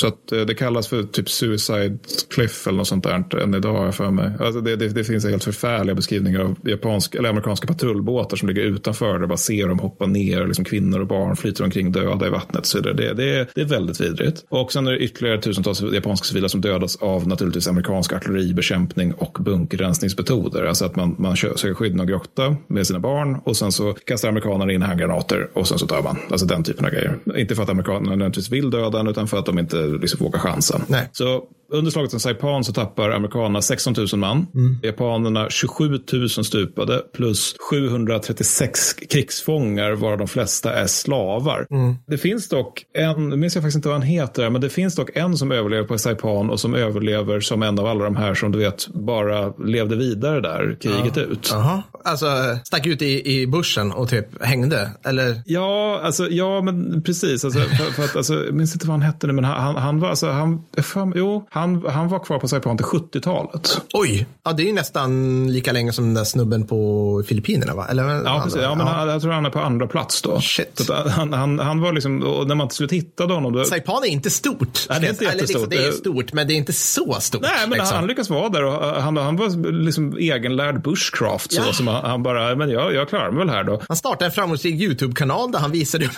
Så 0.00 0.06
att 0.06 0.32
eh, 0.32 0.40
det 0.40 0.54
kallas 0.54 0.88
för 0.88 1.02
typ 1.02 1.30
suicide 1.30 1.98
cliff 2.34 2.66
eller 2.66 2.78
något 2.78 2.88
sånt 2.88 3.04
där 3.04 3.38
än 3.38 3.54
idag 3.54 3.74
har 3.74 3.84
jag 3.84 3.94
för 3.94 4.10
mig. 4.10 4.30
Alltså 4.40 4.60
det, 4.60 4.76
det, 4.76 4.88
det 4.88 5.04
finns 5.04 5.24
helt 5.24 5.44
förfärliga 5.44 5.94
beskrivningar 5.94 6.40
av 6.40 6.56
japanska, 6.64 7.18
eller 7.18 7.28
amerikanska 7.28 7.66
patrullbåtar 7.66 8.36
som 8.36 8.48
ligger 8.48 8.62
utanför 8.62 9.18
där 9.18 9.26
bara 9.26 9.36
ser 9.36 9.68
dem 9.68 9.78
hoppa 9.78 10.06
ner, 10.06 10.46
liksom 10.46 10.64
kvinnor 10.64 11.00
och 11.00 11.06
barn 11.06 11.36
flyter 11.36 11.64
omkring 11.64 11.92
döda 11.92 12.26
i 12.26 12.30
vattnet. 12.30 12.66
Så 12.66 12.80
det, 12.80 12.92
det, 12.92 13.14
det, 13.14 13.60
är, 13.60 13.64
väldigt 13.64 14.00
vidrigt. 14.00 14.44
Och 14.48 14.72
sen 14.72 14.86
är 14.86 14.92
det 14.92 14.98
ytterligare 14.98 15.40
tusentals 15.40 15.82
japanska 15.82 16.24
civila 16.24 16.48
som 16.48 16.60
dödas 16.60 16.96
av 16.96 17.28
naturligtvis 17.28 17.68
amerikansk 17.68 18.12
artilleribekämpning 18.12 19.12
och 19.12 19.38
bunkerrensningsmetoder. 19.40 20.64
Alltså 20.64 20.84
att 20.84 20.96
man, 20.96 21.16
man 21.18 21.36
söker 21.36 21.74
skydd 21.74 21.92
i 21.92 21.94
någon 21.94 22.06
grotta 22.06 22.56
med 22.66 22.86
sina 22.86 22.98
barn 22.98 23.40
och 23.44 23.56
sen 23.56 23.72
så 23.72 23.92
kastar 23.92 24.28
amerikanerna 24.28 24.72
in 24.72 24.82
handgranater 24.82 25.48
och 25.52 25.68
sen 25.68 25.78
så 25.78 25.86
dör 25.86 26.02
man. 26.02 26.18
Alltså 26.30 26.46
den 26.46 26.62
typen 26.62 26.84
av 26.84 26.90
grejer. 26.90 27.18
Inte 27.36 27.54
för 27.54 27.62
att 27.62 27.68
amerikanerna 27.68 28.10
nödvändigtvis 28.10 28.50
vill 28.50 28.70
döda 28.70 29.00
en, 29.00 29.06
utan 29.06 29.28
för 29.28 29.38
att 29.38 29.46
de 29.46 29.58
inte 29.58 29.85
liksom 29.86 30.24
vågar 30.24 30.38
chansa. 30.38 30.80
Nej. 30.88 31.08
Så 31.12 31.44
under 31.72 31.90
slaget 31.90 32.14
om 32.14 32.20
Saipan 32.20 32.64
så 32.64 32.72
tappar 32.72 33.10
amerikanerna 33.10 33.62
16 33.62 33.94
000 33.96 34.06
man. 34.16 34.46
Japanerna 34.82 35.50
27 35.50 36.00
000 36.12 36.28
stupade 36.28 37.02
plus 37.14 37.54
736 37.70 38.92
krigsfångar 38.94 39.92
varav 39.92 40.18
de 40.18 40.28
flesta 40.28 40.72
är 40.72 40.86
slavar. 40.86 41.66
Det 42.06 42.18
finns 42.18 42.48
dock 42.48 42.84
en, 42.94 43.28
nu 43.28 43.36
minns 43.36 43.54
jag 43.54 43.62
faktiskt 43.62 43.76
inte 43.76 43.88
vad 43.88 43.98
han 43.98 44.06
heter, 44.06 44.50
men 44.50 44.60
det 44.60 44.70
finns 44.70 44.94
dock 44.94 45.16
en 45.16 45.36
som 45.36 45.52
överlever 45.52 45.84
på 45.84 45.98
Saipan 45.98 46.50
och 46.50 46.60
som 46.60 46.74
överlever 46.74 47.40
som 47.40 47.62
en 47.62 47.78
av 47.78 47.86
alla 47.86 48.04
de 48.04 48.16
här 48.16 48.34
som 48.34 48.52
du 48.52 48.58
vet 48.58 48.88
bara 48.88 49.48
levde 49.48 49.96
vidare 49.96 50.40
där 50.40 50.76
kriget 50.80 51.16
ut. 51.16 51.48
Jaha. 51.52 51.82
Alltså 52.04 52.26
stack 52.64 52.86
ut 52.86 53.02
i, 53.02 53.40
i 53.40 53.46
bussen 53.46 53.92
och 53.92 54.08
typ 54.08 54.42
hängde? 54.42 54.90
Eller? 55.04 55.42
Ja, 55.46 56.00
alltså, 56.02 56.28
ja 56.28 56.62
men 56.62 57.02
precis. 57.02 57.44
Alltså, 57.44 57.60
för, 57.60 57.92
för 57.92 58.04
att, 58.04 58.16
alltså, 58.16 58.44
jag 58.44 58.54
minns 58.54 58.74
inte 58.74 58.86
vad 58.86 58.94
han 58.94 59.02
hette 59.02 59.26
nu, 59.26 59.32
men 59.32 59.44
han, 59.44 59.60
han, 59.60 59.76
han 59.76 60.00
var, 60.00 60.08
alltså, 60.08 60.30
han, 60.30 60.64
fan, 60.82 61.12
jo, 61.16 61.48
han, 61.56 61.84
han 61.88 62.08
var 62.08 62.18
kvar 62.18 62.38
på 62.38 62.48
Saipan 62.48 62.76
till 62.76 62.86
70-talet. 62.86 63.80
Oj, 63.92 64.26
ja, 64.44 64.52
det 64.52 64.62
är 64.62 64.66
ju 64.66 64.72
nästan 64.72 65.52
lika 65.52 65.72
länge 65.72 65.92
som 65.92 66.04
den 66.04 66.14
där 66.14 66.24
snubben 66.24 66.66
på 66.66 67.22
Filippinerna 67.26 67.74
va? 67.74 67.86
Eller, 67.90 68.24
Ja, 68.24 68.40
precis. 68.44 68.62
Ja, 68.62 68.74
men 68.74 68.86
Han, 68.86 69.08
jag 69.08 69.22
tror 69.22 69.32
han 69.32 69.46
är 69.46 69.50
på 69.50 69.58
andra 69.60 69.86
plats 69.86 70.22
då. 70.22 70.40
Shit. 70.40 70.90
Att 70.90 71.10
han, 71.12 71.32
han, 71.32 71.58
han 71.58 71.80
var 71.80 71.92
liksom, 71.92 72.22
och 72.22 72.48
när 72.48 72.54
man 72.54 72.68
till 72.68 72.76
slut 72.76 72.92
hittade 72.92 73.34
honom. 73.34 73.52
Då, 73.52 73.64
Saipan 73.64 74.02
är 74.04 74.08
inte 74.08 74.30
stort. 74.30 74.86
Nej, 74.90 75.00
det 75.00 75.06
är 75.06 75.10
inte 75.10 75.24
Eller 75.24 75.34
liksom, 75.40 75.60
jättestort. 75.60 75.70
det 75.70 75.86
är 75.86 75.92
stort, 75.92 76.32
men 76.32 76.46
det 76.48 76.54
är 76.54 76.56
inte 76.56 76.72
så 76.72 77.16
stort. 77.20 77.42
Nej, 77.42 77.50
men 77.68 77.78
liksom. 77.78 77.96
han 77.96 78.06
lyckas 78.06 78.30
vara 78.30 78.48
där 78.48 78.64
och 78.64 79.02
han, 79.02 79.16
han 79.16 79.36
var 79.36 79.72
liksom 79.82 80.16
egenlärd 80.18 80.82
bushcraft. 80.82 81.52
Så, 81.52 81.62
Ja. 81.66 81.72
som 81.72 81.86
han, 81.86 82.04
han 82.04 82.22
bara, 82.22 82.56
men 82.56 82.70
jag, 82.70 82.94
jag 82.94 83.08
klarar 83.08 83.30
mig 83.30 83.38
väl 83.38 83.50
här 83.50 83.64
då. 83.64 83.80
Han 83.88 83.96
startade 83.96 84.24
en 84.24 84.30
framgångsrik 84.32 84.74
YouTube-kanal 84.74 85.52
där 85.52 85.58
han 85.58 85.70
visade 85.72 86.04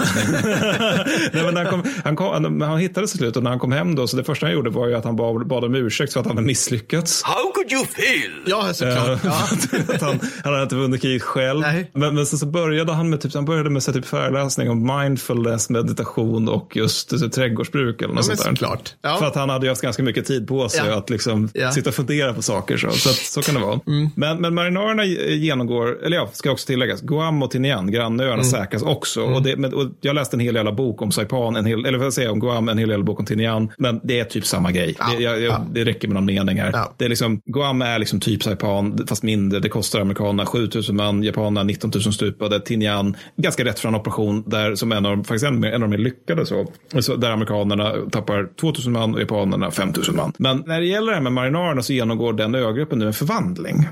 Nej, 1.33 1.44
men 1.44 1.56
han, 1.56 1.67
kom, 1.67 1.83
han, 2.04 2.17
kom, 2.17 2.44
han, 2.44 2.60
han 2.60 2.78
hittades 2.78 3.10
till 3.10 3.19
slut 3.19 3.37
och 3.37 3.42
när 3.42 3.51
han 3.51 3.58
kom 3.58 3.72
hem 3.72 3.94
då, 3.94 4.06
så 4.06 4.17
det 4.17 4.24
första 4.24 4.47
han 4.47 4.53
gjorde 4.53 4.71
var 4.71 4.87
ju 4.88 4.94
att 4.94 5.04
han 5.04 5.17
bad, 5.35 5.47
bad 5.47 5.65
om 5.65 5.75
ursäkt 5.75 6.12
för 6.12 6.21
att 6.21 6.27
han 6.27 6.37
hade 6.37 6.47
misslyckats. 6.47 7.23
How 7.23 7.53
could 7.55 7.73
you 7.73 7.85
fail? 7.87 8.33
Ja, 8.47 8.73
såklart. 8.75 9.09
Eh, 9.09 9.19
Ja. 9.25 9.49
att 9.94 10.03
han, 10.03 10.21
han 10.44 10.53
hade 10.53 10.62
inte 10.62 10.75
vunnit 10.77 11.03
kriget 11.03 11.23
själv. 11.23 11.61
Nej. 11.61 11.91
Men, 11.94 12.15
men 12.15 12.27
sen 12.27 12.39
så 12.39 12.47
började 12.47 12.93
han 12.93 13.11
med, 13.11 13.21
typ, 13.21 13.35
han 13.35 13.44
började 13.44 13.71
med 13.71 13.83
så 13.83 13.93
typ 13.93 14.05
föreläsning 14.07 14.71
om 14.71 14.87
mindfulness, 14.99 15.71
meditation 15.71 16.49
och 16.49 16.77
just 16.77 17.19
så, 17.19 17.28
trädgårdsbruk 17.28 18.03
eller 18.03 18.15
något 18.15 18.28
Ja, 18.28 18.37
sånt 18.37 18.61
där. 18.61 18.78
Ja. 19.03 19.17
För 19.19 19.27
att 19.27 19.35
han 19.35 19.49
hade 19.49 19.67
ju 19.67 19.71
haft 19.71 19.83
ganska 19.83 20.03
mycket 20.03 20.27
tid 20.27 20.49
på 20.49 20.69
sig 20.69 20.83
Ja. 20.89 20.99
att 20.99 21.11
liksom 21.11 21.49
Ja. 21.55 21.73
sitta 21.73 21.89
och 21.91 21.94
fundera 21.94 22.35
på 22.35 22.43
saker. 22.43 22.77
Så, 22.77 22.91
så, 22.91 23.09
att, 23.11 23.17
så 23.17 23.43
kan 23.43 23.55
det 23.55 23.61
vara. 23.61 23.81
Men, 24.15 24.41
men 24.41 24.55
marinarerna 24.55 25.05
genomgår, 25.05 26.05
eller 26.05 26.17
ja, 26.17 26.28
ska 26.33 26.51
också 26.51 26.67
tilläggas, 26.67 27.01
Guam 27.01 27.43
och 27.43 27.51
Tinian, 27.51 27.91
grannöarna, 27.93 28.44
säkras 28.44 28.83
också. 28.83 29.23
Och 29.23 29.43
det, 29.43 29.57
men, 29.57 29.75
och 29.75 29.87
jag 30.01 30.15
läste 30.15 30.37
en 30.37 30.41
hel 30.41 30.55
jävla 30.55 30.73
bok 30.73 31.03
om 31.03 31.12
Saipan, 31.12 31.57
en 31.57 31.67
hel, 31.67 31.87
eller 31.87 31.99
vad 31.99 32.15
säger 32.15 32.28
jag, 32.28 32.33
om 32.33 32.41
Guam, 32.41 32.69
en 32.69 32.78
hel 32.78 32.89
jävla 32.91 33.05
bok 33.05 33.21
om 33.21 33.27
Tinian. 33.27 33.73
Men 33.78 34.01
det 34.05 34.21
är 34.21 34.25
typ 34.25 34.47
samma 34.47 34.73
grej. 34.73 34.97
det, 35.17 35.17
jag, 35.20 35.40
jag, 35.40 35.67
det 35.72 35.84
räcker 35.84 36.08
med 36.08 36.15
någon 36.15 36.24
mening 36.24 36.58
här. 36.60 36.70
Ja. 36.72 36.92
Det 36.97 37.04
är 37.04 37.08
liksom, 37.08 37.40
Guam 37.47 37.83
är 37.83 37.99
liksom 37.99 38.20
typ 38.20 38.42
Saipan, 38.42 39.06
fast 39.08 39.22
mindre. 39.22 39.60
Det 39.60 39.68
kostar 39.68 40.01
amerikanerna 40.01 40.47
7000 40.47 40.97
man, 40.97 41.22
japanerna 41.22 41.62
19 41.62 41.90
000 41.94 42.02
stupade. 42.12 42.60
Tinian, 42.60 43.17
ganska 43.36 43.65
rätt 43.65 43.78
för 43.78 43.88
en 43.88 43.94
operation 43.94 44.44
där 44.47 44.74
som 44.74 44.92
en 44.92 45.06
av, 45.06 45.17
faktiskt 45.17 45.44
en, 45.44 45.65
en 45.65 45.83
av 45.83 45.90
de 45.90 45.97
lyckade. 45.97 46.47
Så, 46.47 46.67
så 47.01 47.17
där 47.17 47.31
amerikanerna 47.31 47.92
tappar 48.10 48.49
2000 48.60 48.92
man 48.92 49.15
och 49.15 49.20
japanerna 49.20 49.70
5000 49.70 50.17
man. 50.17 50.33
Men 50.38 50.62
när 50.67 50.81
det 50.81 50.86
gäller 50.86 51.06
det 51.08 51.15
här 51.15 51.22
med 51.22 51.33
marinarerna 51.33 51.83
så 51.83 51.92
genomgår 51.92 52.33
den 52.33 52.54
ögruppen 52.54 52.99
nu 52.99 53.06
en 53.06 53.12
förvandling. 53.12 53.88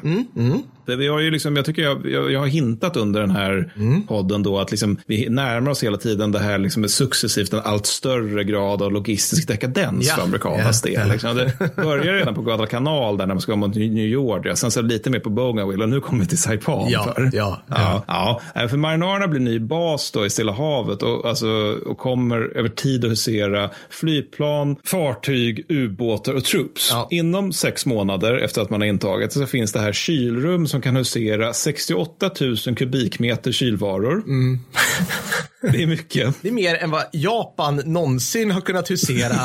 Det 0.87 0.97
vi 0.97 1.09
har 1.09 1.21
ju 1.21 1.31
liksom, 1.31 1.57
jag 1.57 1.65
tycker 1.65 1.83
jag, 1.83 2.07
jag, 2.11 2.33
jag 2.33 2.41
har 2.41 2.47
hintat 2.47 2.97
under 2.97 3.21
den 3.21 3.31
här 3.31 3.73
podden 4.09 4.43
då 4.43 4.59
att 4.59 4.71
liksom, 4.71 4.97
vi 5.07 5.29
närmar 5.29 5.71
oss 5.71 5.85
hela 5.85 5.97
tiden 5.97 6.33
det 6.33 6.39
här 6.39 6.59
liksom, 6.59 6.89
successivt 6.89 7.53
en 7.53 7.61
allt 7.65 7.87
större 7.87 8.45
grad 8.45 8.83
av 8.83 8.93
logistisk 8.93 9.49
dekadens 9.49 10.09
Ja. 10.09 10.15
för 10.15 10.23
amerikanernas 10.23 10.83
Ja. 10.87 11.01
del. 11.05 11.16
Liksom. 11.17 11.37
Det 11.37 11.77
börjar 11.77 12.15
redan 12.15 12.35
på 12.35 12.43
Guadalcanal 12.43 13.17
där 13.17 13.27
när 13.27 13.35
man 13.35 13.41
ska 13.41 13.57
mot 13.57 13.75
New 13.75 14.07
Georgia, 14.07 14.57
sen 14.57 14.71
så 14.71 14.83
lite 14.83 15.11
mer 15.11 15.21
på 15.21 15.31
Bougainville 15.31 15.85
och 15.85 15.91
nu 15.91 16.01
kommer 16.01 16.21
vi 16.21 16.29
till 16.29 16.39
Saipan. 16.39 16.91
Ja, 16.91 17.03
för. 17.03 17.31
ja, 17.33 17.63
ja. 17.69 18.05
ja. 18.07 18.41
Nej, 18.55 18.69
För 18.69 18.77
marinarerna 18.77 19.29
blir 19.29 19.41
ny 19.41 19.59
bas 19.59 20.11
då 20.11 20.27
i 20.27 20.31
Stilla 20.31 20.53
havet 20.53 21.03
och, 21.03 21.29
alltså, 21.29 21.49
och 21.87 21.99
kommer 21.99 22.57
över 22.57 22.69
tid 22.69 23.05
att 23.05 23.11
husera 23.11 23.71
flygplan, 23.91 24.77
fartyg, 24.85 25.65
ubåtar 25.69 26.33
och 26.33 26.45
troops. 26.45 26.89
Ja. 26.91 27.09
Inom 27.11 27.53
sex 27.53 27.87
månader 27.87 28.35
efter 28.39 28.63
att 28.63 28.71
man 28.71 28.81
har 28.81 28.89
intagit 28.89 29.33
så 29.33 29.47
finns 29.47 29.73
det 29.73 29.81
här 29.81 29.93
kylrum 29.93 30.67
som 30.67 30.81
kan 30.81 30.97
husera 30.97 31.53
68 31.53 32.31
000 32.41 32.57
kubikmeter 32.77 33.53
kylvaror. 33.53 34.23
Det 35.73 35.83
är 35.83 35.87
mycket. 35.87 36.35
Det 36.43 36.49
är 36.49 36.53
mer 36.53 36.75
än 36.75 36.91
vad 36.91 37.05
Japan 37.13 37.83
någonsin 37.85 38.51
har 38.51 38.61
kunnat 38.61 38.91
husera. 38.91 39.35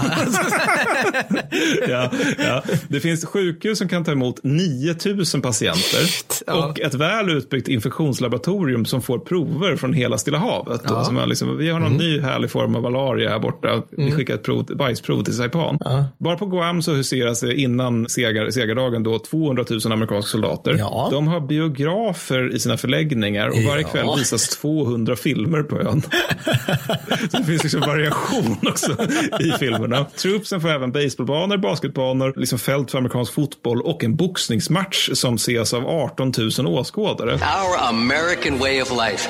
ja, 1.90 2.11
ja. 2.38 2.63
Det 2.88 2.99
finns 2.99 3.26
sjukhus 3.26 3.77
som 3.77 3.88
kan 3.88 4.03
ta 4.03 4.11
emot 4.11 4.40
9000 4.44 5.42
patienter 5.42 5.99
Ja. 6.47 6.65
och 6.67 6.79
ett 6.79 6.94
väl 6.94 7.29
utbyggt 7.29 7.67
infektionslaboratorium 7.67 8.85
som 8.85 9.01
får 9.01 9.19
prover 9.19 9.76
från 9.76 9.94
hela 9.94 10.17
Stilla 10.17 10.38
havet. 10.38 10.81
Ja. 10.85 11.03
Som 11.03 11.17
är 11.17 11.26
liksom, 11.27 11.58
vi 11.58 11.69
har 11.69 11.79
någon 11.79 11.94
ny 11.97 12.19
härlig 12.19 12.51
form 12.51 12.76
av 12.76 12.81
malaria 12.81 13.29
här 13.29 13.40
borta. 13.40 13.81
Vi 13.97 14.11
skickar 14.11 14.33
ett 14.35 14.44
prov, 14.44 14.65
bajsprov 14.77 15.24
till 15.24 15.33
Saipan. 15.38 15.79
Bara 16.17 16.38
på 16.38 16.45
Guam 16.45 16.81
så 16.81 16.94
huseras 16.94 17.40
det 17.40 17.56
innan 17.56 18.10
segar, 18.10 18.49
segerdagen 18.49 19.03
då 19.03 19.19
200 19.19 19.65
000 19.69 19.79
amerikanska 19.92 20.29
soldater. 20.29 20.76
Ja. 20.79 21.08
De 21.11 21.27
har 21.27 21.40
biografer 21.40 22.56
i 22.56 22.60
sina 22.60 22.77
förläggningar 22.77 23.47
och 23.47 23.63
varje 23.67 23.81
Ja. 23.81 23.88
kväll 23.88 24.08
visas 24.17 24.49
200 24.49 25.15
filmer 25.15 25.63
på 25.63 25.79
ön. 25.81 26.01
Så 27.31 27.38
det 27.38 27.44
finns 27.44 27.63
liksom 27.63 27.81
variation 27.81 28.58
också 28.67 28.92
i 29.40 29.51
filmerna. 29.60 30.06
Troopsen 30.17 30.61
får 30.61 30.69
även 30.69 30.92
baseballbanor, 30.92 31.51
basketbanor, 31.58 32.34
liksom 32.35 32.60
fält 32.60 32.92
för 32.92 32.98
amerikansk 32.98 33.34
fotboll 33.34 33.82
och 33.82 34.03
en 34.03 34.16
boxningsmatch 34.16 35.10
som 35.14 35.35
ses 35.35 35.74
av 35.74 35.88
18 35.88 36.34
000 36.58 36.67
åskådare. 36.67 37.34
Our 37.34 37.90
American 37.90 38.60
way 38.60 38.82
of 38.82 38.92
life. 38.92 39.30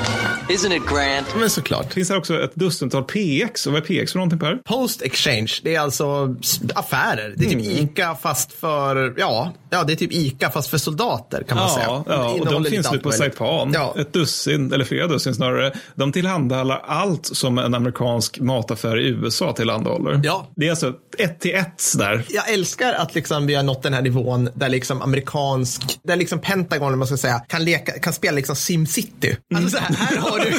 Isn't 0.50 0.76
it 0.76 0.84
grand? 0.90 1.26
Men 1.40 1.50
såklart. 1.50 1.88
Det 1.88 1.94
finns 1.94 2.10
här 2.10 2.18
också 2.18 2.42
ett 2.42 2.56
dussintal 2.56 3.04
PX. 3.04 3.68
Och 3.68 3.74
vad 3.74 3.90
är 3.90 4.02
PX 4.02 4.12
för 4.12 4.20
någonting 4.20 4.40
Per? 4.40 4.56
Post 4.56 5.02
exchange, 5.02 5.52
det 5.64 5.76
är 5.76 5.80
alltså 5.80 6.36
affärer. 6.76 7.34
Det 7.38 7.46
är 7.46 7.50
typ 7.50 7.62
Mm. 7.62 7.84
ICA 7.84 8.16
fast 8.22 8.54
för, 8.54 9.14
ja, 9.18 9.54
ja, 9.70 9.84
det 9.84 9.94
är 9.94 9.98
typ 9.98 10.14
ICA 10.14 10.50
fast 10.50 10.70
för 10.70 10.78
soldater 10.78 11.44
kan 11.44 11.58
man 11.58 11.70
säga. 11.70 11.86
Ja, 11.88 12.04
ja 12.08 12.30
och 12.40 12.46
de 12.46 12.66
finns 12.66 12.92
nu 12.92 12.98
på. 12.98 13.12
Saipan. 13.12 13.72
Ja. 13.74 13.96
Ett 13.98 14.14
dussin, 14.14 14.74
eller 14.74 14.86
flera 14.86 15.08
dussin 15.08 15.36
snarare. 15.36 15.74
De 15.96 16.12
tillhanda, 16.12 16.52
tillhandahåller 16.52 16.82
allt 16.86 17.26
som 17.26 17.58
en 17.58 17.74
amerikansk 17.74 18.40
mataffär 18.40 19.00
i 19.00 19.08
USA 19.08 19.54
tillhandahåller. 19.54 20.22
Ja. 20.24 20.48
Det 20.56 20.66
är 20.66 20.70
alltså 20.70 20.94
ett 21.18 21.40
till 21.40 21.56
ett 21.56 21.84
där. 21.98 22.11
Jag 22.30 22.50
älskar 22.50 22.94
att 22.94 23.16
liksom 23.16 23.48
vi 23.48 23.56
har 23.56 23.64
nått 23.64 23.84
den 23.84 23.94
här 23.94 24.02
nivån 24.02 24.50
där 24.54 24.70
liksom 24.70 25.02
amerikansk, 25.02 25.82
där 26.04 26.16
liksom 26.16 26.40
Pentagon, 26.40 26.94
om 26.94 27.00
man 27.00 27.08
ska 27.08 27.18
säga, 27.18 27.40
kan, 27.40 27.64
leka, 27.64 28.00
kan 28.00 28.14
spela 28.14 28.36
liksom 28.36 28.56
SimCity. 28.56 29.36
Alltså 29.56 29.70
så 29.70 29.78
här, 29.78 29.96
här 29.96 30.18
har 30.18 30.40
du, 30.40 30.52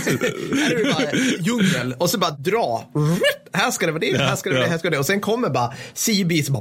här 0.57 0.71
är 0.71 0.95
bara 0.95 1.13
djungel 1.41 1.95
och 1.99 2.11
så 2.11 2.19
bara 2.19 2.31
dra. 2.31 2.85
Här 3.53 3.71
ska 3.71 3.87
det 3.87 3.93
vara 3.93 4.01
det, 4.01 4.19
här 4.19 4.37
ska 4.37 4.51
det 4.51 4.57
vara 4.57 4.65
det, 4.65 4.71
här 4.71 4.79
ska 4.79 4.91
det. 4.91 4.99
Och 4.99 5.07
sen 5.07 5.21
kommer 5.21 5.51
bara 5.51 5.73
CB 5.95 6.43
så 6.43 6.53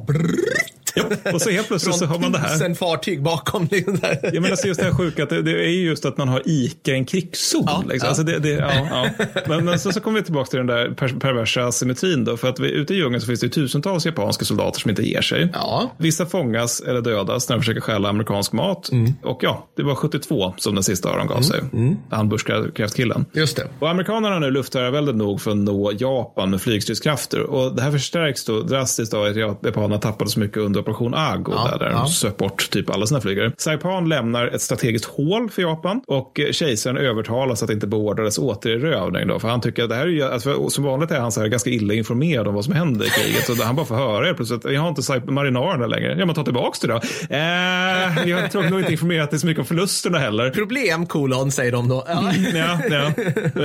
Och 1.33 1.41
så 1.41 1.49
helt 1.49 1.67
plötsligt 1.67 1.95
så 1.95 2.05
har 2.05 2.19
man 2.19 2.31
det 2.31 2.37
här. 2.37 2.53
tusen 2.53 2.75
fartyg 2.75 3.23
bakom. 3.23 3.67
Liksom. 3.71 3.97
Jag 4.23 4.33
menar, 4.33 4.49
alltså 4.49 4.67
just 4.67 4.79
det 4.79 4.85
här 4.85 4.93
sjuka, 4.93 5.23
att 5.23 5.29
det, 5.29 5.41
det 5.41 5.51
är 5.51 5.69
ju 5.69 5.85
just 5.85 6.05
att 6.05 6.17
man 6.17 6.27
har 6.27 6.41
ICA 6.45 6.93
en 6.93 7.05
krigszon. 7.05 7.63
Ja, 7.67 7.83
liksom. 7.87 8.05
ja. 8.05 8.07
Alltså 8.07 8.23
det, 8.23 8.39
det, 8.39 8.49
ja. 8.49 9.09
Men, 9.47 9.65
men 9.65 9.79
så, 9.79 9.91
så 9.91 9.99
kommer 9.99 10.19
vi 10.19 10.23
tillbaka 10.25 10.49
till 10.49 10.57
den 10.57 10.67
där 10.67 10.89
per, 10.89 11.07
perversa 11.07 11.63
asymmetrin. 11.63 12.25
Då, 12.25 12.37
för 12.37 12.49
att 12.49 12.59
vi, 12.59 12.71
ute 12.71 12.93
i 12.93 12.97
djungeln 12.97 13.21
så 13.21 13.27
finns 13.27 13.39
det 13.39 13.49
tusentals 13.49 14.05
japanska 14.05 14.45
soldater 14.45 14.79
som 14.79 14.89
inte 14.89 15.07
ger 15.07 15.21
sig. 15.21 15.51
Vissa 15.97 16.25
fångas 16.25 16.81
eller 16.81 17.01
dödas 17.01 17.49
när 17.49 17.55
de 17.55 17.61
försöker 17.61 17.81
stjäla 17.81 18.09
amerikansk 18.09 18.51
mat. 18.53 18.89
Och 19.23 19.39
ja, 19.43 19.67
det 19.77 19.83
var 19.83 19.95
72 19.95 20.53
som 20.57 20.75
den 20.75 20.83
sista 20.83 21.09
av 21.09 21.17
dem 21.17 21.27
gav 21.27 21.41
sig. 21.41 21.61
Han 22.09 22.29
bushcraft-killen. 22.29 23.25
Just 23.33 23.57
det. 23.57 23.67
Och 23.79 23.89
amerikanerna 23.89 24.35
har 24.35 24.39
nu 24.39 24.51
luftherraväldet 24.51 25.15
nog 25.15 25.41
för 25.41 25.51
att 25.51 25.57
nå 25.57 25.91
Japan 25.99 26.49
med 26.49 26.61
flygstridskrafter. 26.61 27.39
Och 27.39 27.75
det 27.75 27.81
här 27.81 27.91
förstärks 27.91 28.45
då 28.45 28.61
drastiskt 28.61 29.13
av 29.13 29.23
att 29.23 29.35
japanerna 29.35 29.97
tappade 29.97 30.29
så 30.31 30.39
mycket 30.39 30.57
under 30.57 30.81
operation 30.91 31.13
Ago. 31.13 31.53
Ja, 31.55 31.69
där, 31.71 31.79
där 31.79 31.91
ja. 31.91 31.97
de 31.97 32.07
söp 32.07 32.37
bort 32.37 32.69
typ 32.69 32.89
alla 32.89 33.05
sina 33.05 33.21
flygare. 33.21 33.51
Saipan 33.57 34.09
lämnar 34.09 34.47
ett 34.47 34.61
strategiskt 34.61 35.05
hål 35.05 35.49
för 35.49 35.61
Japan 35.61 36.01
och 36.07 36.39
eh, 36.39 36.51
kejsaren 36.51 36.97
övertalas 36.97 37.63
att 37.63 37.69
inte 37.69 37.87
beordra 37.87 38.23
dess 38.23 38.37
återerövring. 38.37 39.27
Då, 39.27 39.39
för 39.39 39.47
han 39.47 39.61
tycker 39.61 39.83
att 39.83 39.89
det 39.89 39.95
här 39.95 40.03
är 40.03 40.07
ju, 40.07 40.23
alltså, 40.23 40.69
som 40.69 40.83
vanligt 40.83 41.11
är 41.11 41.19
han 41.19 41.31
så 41.31 41.41
här 41.41 41.47
ganska 41.47 41.69
illa 41.69 41.93
informerad 41.93 42.47
om 42.47 42.53
vad 42.53 42.65
som 42.65 42.73
händer 42.73 43.05
i 43.05 43.09
kriget. 43.09 43.45
Så 43.45 43.63
han 43.63 43.75
bara 43.75 43.85
får 43.85 43.95
höra 43.95 44.25
helt 44.25 44.37
plötsligt 44.37 44.65
att 44.65 44.73
jag 44.73 44.81
har 44.81 44.89
inte 44.89 45.31
marinarerna 45.31 45.87
längre. 45.87 46.15
Ja, 46.19 46.25
men 46.25 46.35
ta 46.35 46.43
tillbaks 46.43 46.79
det 46.79 46.87
då. 46.87 47.01
Eh, 47.29 48.29
jag 48.29 48.51
tror 48.51 48.69
nog 48.69 48.79
inte 48.79 48.91
informerat 48.91 49.31
dig 49.31 49.39
så 49.39 49.47
mycket 49.47 49.59
om 49.59 49.65
förlusterna 49.65 50.17
heller. 50.17 50.49
Problem 50.49 51.05
kolon 51.05 51.51
säger 51.51 51.71
de 51.71 51.89
då. 51.89 52.03
Ja. 52.07 52.31
Ja, 52.53 52.79
ja. 52.89 53.11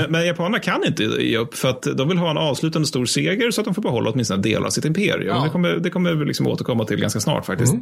Men 0.08 0.26
japanerna 0.26 0.58
kan 0.58 0.84
inte 0.86 1.02
ge 1.02 1.38
upp 1.38 1.54
för 1.54 1.68
att 1.68 1.82
de 1.82 2.08
vill 2.08 2.18
ha 2.18 2.30
en 2.30 2.38
avslutande 2.38 2.88
stor 2.88 3.06
seger 3.06 3.50
så 3.50 3.60
att 3.60 3.64
de 3.64 3.74
får 3.74 3.82
behålla 3.82 4.10
åtminstone 4.10 4.42
delar 4.42 4.66
av 4.66 4.70
sitt 4.70 4.84
imperium. 4.84 5.36
Ja. 5.36 5.44
Det 5.44 5.50
kommer, 5.50 5.68
det 5.76 5.90
kommer 5.90 6.14
vi 6.14 6.24
liksom 6.24 6.46
återkomma 6.46 6.84
till 6.84 7.00
ganska 7.06 7.20
snart 7.20 7.46
faktiskt. 7.46 7.74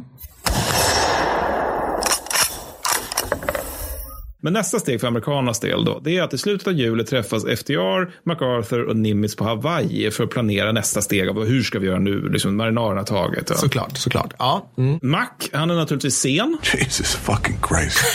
Men 4.45 4.53
nästa 4.53 4.79
steg 4.79 5.01
för 5.01 5.07
amerikanernas 5.07 5.59
del 5.59 5.85
då, 5.85 5.99
det 6.03 6.17
är 6.17 6.23
att 6.23 6.33
i 6.33 6.37
slutet 6.37 6.67
av 6.67 6.73
juli 6.73 7.03
träffas 7.03 7.45
FDR, 7.45 8.25
MacArthur 8.25 8.83
och 8.83 8.95
Nimitz 8.95 9.35
på 9.35 9.43
Hawaii 9.43 10.11
för 10.11 10.23
att 10.23 10.29
planera 10.29 10.71
nästa 10.71 11.01
steg 11.01 11.29
av 11.29 11.45
hur 11.45 11.63
ska 11.63 11.79
vi 11.79 11.87
göra 11.87 11.99
nu, 11.99 12.29
liksom 12.29 12.57
marinarerna 12.57 13.03
taget. 13.03 13.49
Ja. 13.49 13.55
Såklart, 13.55 13.97
såklart. 13.97 14.33
Ja. 14.39 14.71
Mm. 14.77 14.99
Mac, 15.01 15.29
han 15.53 15.71
är 15.71 15.75
naturligtvis 15.75 16.15
sen. 16.15 16.57
Jesus 16.73 17.15
fucking 17.15 17.57
Christ. 17.69 18.05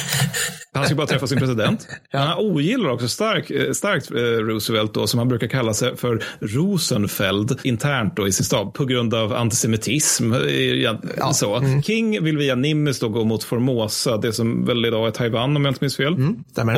Han 0.74 0.84
ska 0.86 0.94
bara 0.94 1.06
träffa 1.06 1.26
sin 1.26 1.38
president. 1.38 1.88
Han 2.12 2.38
ogillar 2.38 2.90
också 2.90 3.08
stark, 3.08 3.50
eh, 3.50 3.72
starkt 3.72 4.10
eh, 4.10 4.16
Roosevelt 4.20 4.94
då, 4.94 5.06
som 5.06 5.18
han 5.18 5.28
brukar 5.28 5.46
kalla 5.46 5.74
sig 5.74 5.96
för 5.96 6.22
Rosenfeld 6.40 7.58
internt 7.62 8.16
då 8.16 8.28
i 8.28 8.32
sin 8.32 8.44
stab 8.44 8.74
på 8.74 8.84
grund 8.84 9.14
av 9.14 9.32
antisemitism. 9.32 10.32
eh, 10.32 10.38
Ja, 11.16 11.32
så. 11.32 11.60
King 11.82 12.24
vill 12.24 12.38
via 12.38 12.54
Nimitz 12.54 12.98
då 13.00 13.08
gå 13.08 13.24
mot 13.24 13.44
Formosa, 13.44 14.16
det 14.16 14.32
som 14.32 14.64
väl 14.64 14.84
idag 14.86 15.06
är 15.06 15.10
Taiwan 15.10 15.56
om 15.56 15.64
jag 15.64 15.70
inte 15.72 15.84
minns 15.84 15.96
fel. 15.96 16.14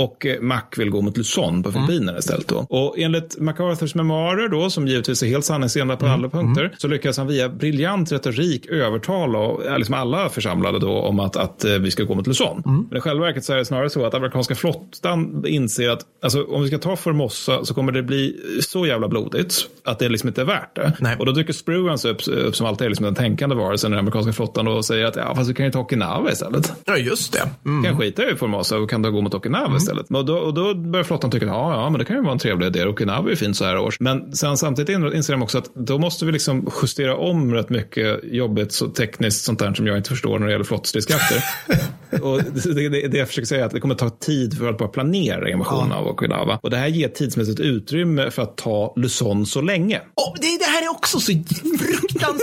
och 0.01 0.27
eh, 0.27 0.41
Mac 0.41 0.63
vill 0.77 0.91
gå 0.91 1.01
mot 1.01 1.17
Luzon 1.17 1.63
på 1.63 1.73
Filippinerna 1.73 2.19
istället 2.19 2.49
då. 2.49 2.67
Och 2.69 2.99
enligt 2.99 3.39
MacArthurs 3.41 3.95
memoarer 3.95 4.49
då, 4.49 4.71
som 4.71 4.89
givetvis 4.89 5.23
är 5.23 5.27
helt 5.27 5.45
sanningsenliga 5.45 5.97
på 5.97 6.07
alla 6.07 6.29
punkter, 6.29 6.75
så 6.79 6.89
lyckas 6.89 7.19
han 7.19 7.27
via 7.27 7.49
briljant 7.49 8.13
retorik 8.13 8.67
övertala 8.67 9.77
liksom 9.77 9.95
alla 9.95 10.29
församlade 10.29 10.79
då 10.79 10.93
om 10.99 11.21
att, 11.21 11.37
att 11.37 11.65
vi 11.81 11.91
ska 11.91 12.03
gå 12.05 12.15
mot 12.15 12.27
Luzon. 12.27 12.63
Men 12.91 12.99
i 12.99 13.01
själva 13.01 13.27
verket 13.27 13.45
så 13.45 13.53
är 13.53 13.57
det 13.57 13.65
snarare 13.65 13.82
så 13.89 14.07
att 14.07 14.15
amerikanska 14.15 14.55
flottan 14.55 15.45
inser 15.47 15.89
att 15.89 16.01
alltså, 16.23 16.45
om 16.45 16.63
vi 16.63 16.69
ska 16.69 16.79
ta 16.79 16.97
Formosa 16.97 17.65
så 17.65 17.75
kommer 17.75 17.93
det 17.93 18.03
bli 18.03 18.37
så 18.61 18.87
jävla 18.87 19.09
blodigt 19.09 19.55
att 19.85 19.99
det 19.99 20.09
liksom 20.09 20.29
inte 20.29 20.41
är 20.41 20.45
värt 20.45 20.77
det. 20.77 21.17
Och 21.19 21.27
då 21.27 21.33
dyker 21.33 21.53
Spruance 21.53 22.09
upp, 22.09 22.29
upp 22.29 22.57
som 22.57 22.67
alltid 22.67 22.85
är 22.85 22.89
liksom 22.89 23.05
den 23.05 23.15
tänkande 23.15 23.57
varelsen 23.57 23.91
i 23.91 23.93
den 23.93 23.99
amerikanska 23.99 24.33
flottan 24.33 24.69
och 24.69 24.85
säger 24.85 25.05
att 25.07 25.17
ja, 25.17 25.35
fast 25.35 25.51
vi 25.51 25.55
kan 25.55 25.67
ju 25.67 25.73
ta 25.73 25.79
Okinawa 25.81 26.33
istället. 26.33 26.73
Ja, 26.85 26.97
just 26.97 27.33
det. 27.33 27.51
Mm. 27.65 27.85
Kan 27.85 27.99
skita 27.99 28.31
i 28.31 28.37
Formosa 28.37 28.79
och 28.79 28.91
kan 28.91 29.03
då 29.03 29.11
gå 29.11 29.21
mot 29.21 29.35
Okinawa 29.35 29.77
istället. 29.77 30.11
Och 30.11 30.25
då, 30.25 30.37
och 30.37 30.55
då 30.55 30.75
börjar 30.75 31.05
flottan 31.05 31.31
tycka 31.31 31.47
att 31.47 31.53
ja, 31.53 31.75
ja, 31.75 31.91
men 31.91 31.99
det 31.99 32.05
kan 32.05 32.17
ju 32.17 32.23
vara 32.23 32.33
en 32.33 32.39
trevlig 32.39 32.67
idé. 32.67 32.87
Okinawa 32.87 33.31
är 33.31 33.35
fint 33.35 33.57
så 33.57 33.65
här 33.65 33.79
års. 33.79 34.01
Men 34.01 34.33
sen 34.33 34.57
samtidigt 34.57 34.89
in- 34.97 35.13
inser 35.13 35.33
de 35.33 35.43
också 35.43 35.59
att 35.59 35.75
då 35.75 35.99
måste 35.99 36.25
vi 36.27 36.33
liksom 36.33 36.71
justera 36.83 37.17
om 37.17 37.55
rätt 37.55 37.71
mycket 37.71 38.21
jobbigt 38.25 38.73
så 38.73 38.89
tekniskt 38.89 39.45
sånt 39.45 39.59
där 39.59 39.75
som 39.75 39.87
jag 39.87 39.97
inte 39.97 40.09
förstår 40.09 40.39
när 40.39 40.47
det 40.47 40.53
gäller 40.53 40.65
flottstridskrafter. 40.65 41.45
och 42.21 42.41
det, 42.75 42.89
det, 42.89 43.09
det 43.09 43.19
jag 43.19 43.29
försöker 43.29 43.47
säga 43.47 43.61
är 43.63 43.67
att 43.67 43.73
det 43.73 43.81
kommer 43.81 43.95
ta 43.95 44.11
tid 44.11 44.59
för 44.59 44.69
att 44.69 44.79
bara 44.79 44.89
planera 44.89 45.51
invasionen 45.51 45.93
av 45.93 46.07
Okinawa. 46.07 46.59
Och 46.63 46.71
det 46.71 46.77
här 46.77 46.87
ger 46.87 47.09
tidsmässigt 47.09 47.61
utrymme 47.61 48.31
för 48.31 48.43
att 48.43 48.57
ta 48.57 48.93
Luzon 48.97 49.47
så 49.47 49.61
länge. 49.61 49.99
Och 49.99 50.37
det, 50.41 50.59
det 50.59 50.65
här 50.65 50.83
är 50.83 50.91
också 50.91 51.21
så 51.21 51.33
fruktansvärt. 51.79 52.43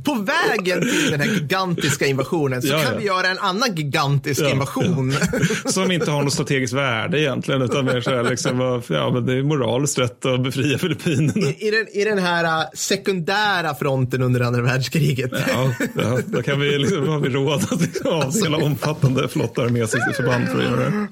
På 0.04 0.14
vägen 0.14 0.80
till 0.80 1.10
den 1.10 1.20
här 1.20 1.34
gigantiska 1.34 2.06
invasionen 2.06 2.62
så 2.62 2.68
Ja, 2.68 2.82
kan 2.82 2.92
ja. 2.92 2.98
vi 2.98 3.04
göra 3.06 3.26
en 3.26 3.38
annan 3.38 3.74
gigantisk 3.74 4.40
Ja, 4.40 4.50
invasion. 4.50 5.14
Som 5.66 5.92
inte 5.92 6.10
har 6.10 6.22
något 6.22 6.32
strategiskt 6.32 6.74
värde 6.74 7.20
egentligen, 7.20 7.62
utan 7.62 7.84
mer 7.84 8.00
så 8.00 8.10
här 8.10 8.24
liksom, 8.30 8.82
ja, 8.88 9.10
men 9.12 9.26
det 9.26 9.34
är 9.34 9.42
moraliskt 9.42 9.98
rätt 9.98 10.26
att 10.26 10.42
befria 10.42 10.78
Filippinerna. 10.78 11.48
I, 11.48 11.66
i, 11.66 11.70
den, 11.70 11.86
I 11.92 12.04
den 12.04 12.18
här 12.18 12.44
äh, 12.44 12.64
sekundära 12.74 13.74
fronten 13.74 14.22
under 14.22 14.40
andra 14.40 14.62
världskriget. 14.62 15.30
Ja, 15.48 15.74
ja, 15.96 16.18
då 16.26 16.42
kan 16.42 16.60
vi, 16.60 16.78
liksom, 16.78 17.08
har 17.08 17.18
vi 17.18 17.28
råd 17.28 17.62
att 17.70 17.80
liksom 17.94 18.12
avdela 18.12 18.56
omfattande 18.56 19.28
flottarmésikt 19.28 20.16
förband 20.16 20.48
för 20.48 20.58
att 20.58 20.64
göra 20.64 20.76
det. 20.76 21.08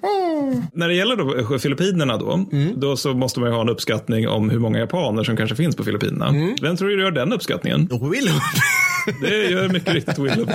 När 0.72 0.88
det 0.88 0.94
gäller 0.94 1.16
då 1.16 1.58
Filippinerna 1.58 2.16
då, 2.16 2.46
då 2.76 2.96
så 2.96 3.14
måste 3.14 3.40
man 3.40 3.48
ju 3.48 3.54
ha 3.54 3.62
en 3.62 3.68
uppskattning 3.68 4.28
om 4.28 4.50
hur 4.50 4.58
många 4.58 4.78
japaner 4.78 5.24
som 5.24 5.36
kanske 5.36 5.56
finns 5.56 5.76
på 5.76 5.84
Filippinerna. 5.84 6.54
Vem 6.62 6.76
tror 6.76 6.88
du 6.88 7.00
gör 7.00 7.10
den 7.10 7.32
uppskattningen? 7.32 7.88
Wilhelm. 8.12 8.38
Det 9.22 9.50
gör 9.50 9.68
mycket 9.68 9.94
riktigt 9.94 10.18
Wilhelm. 10.18 10.48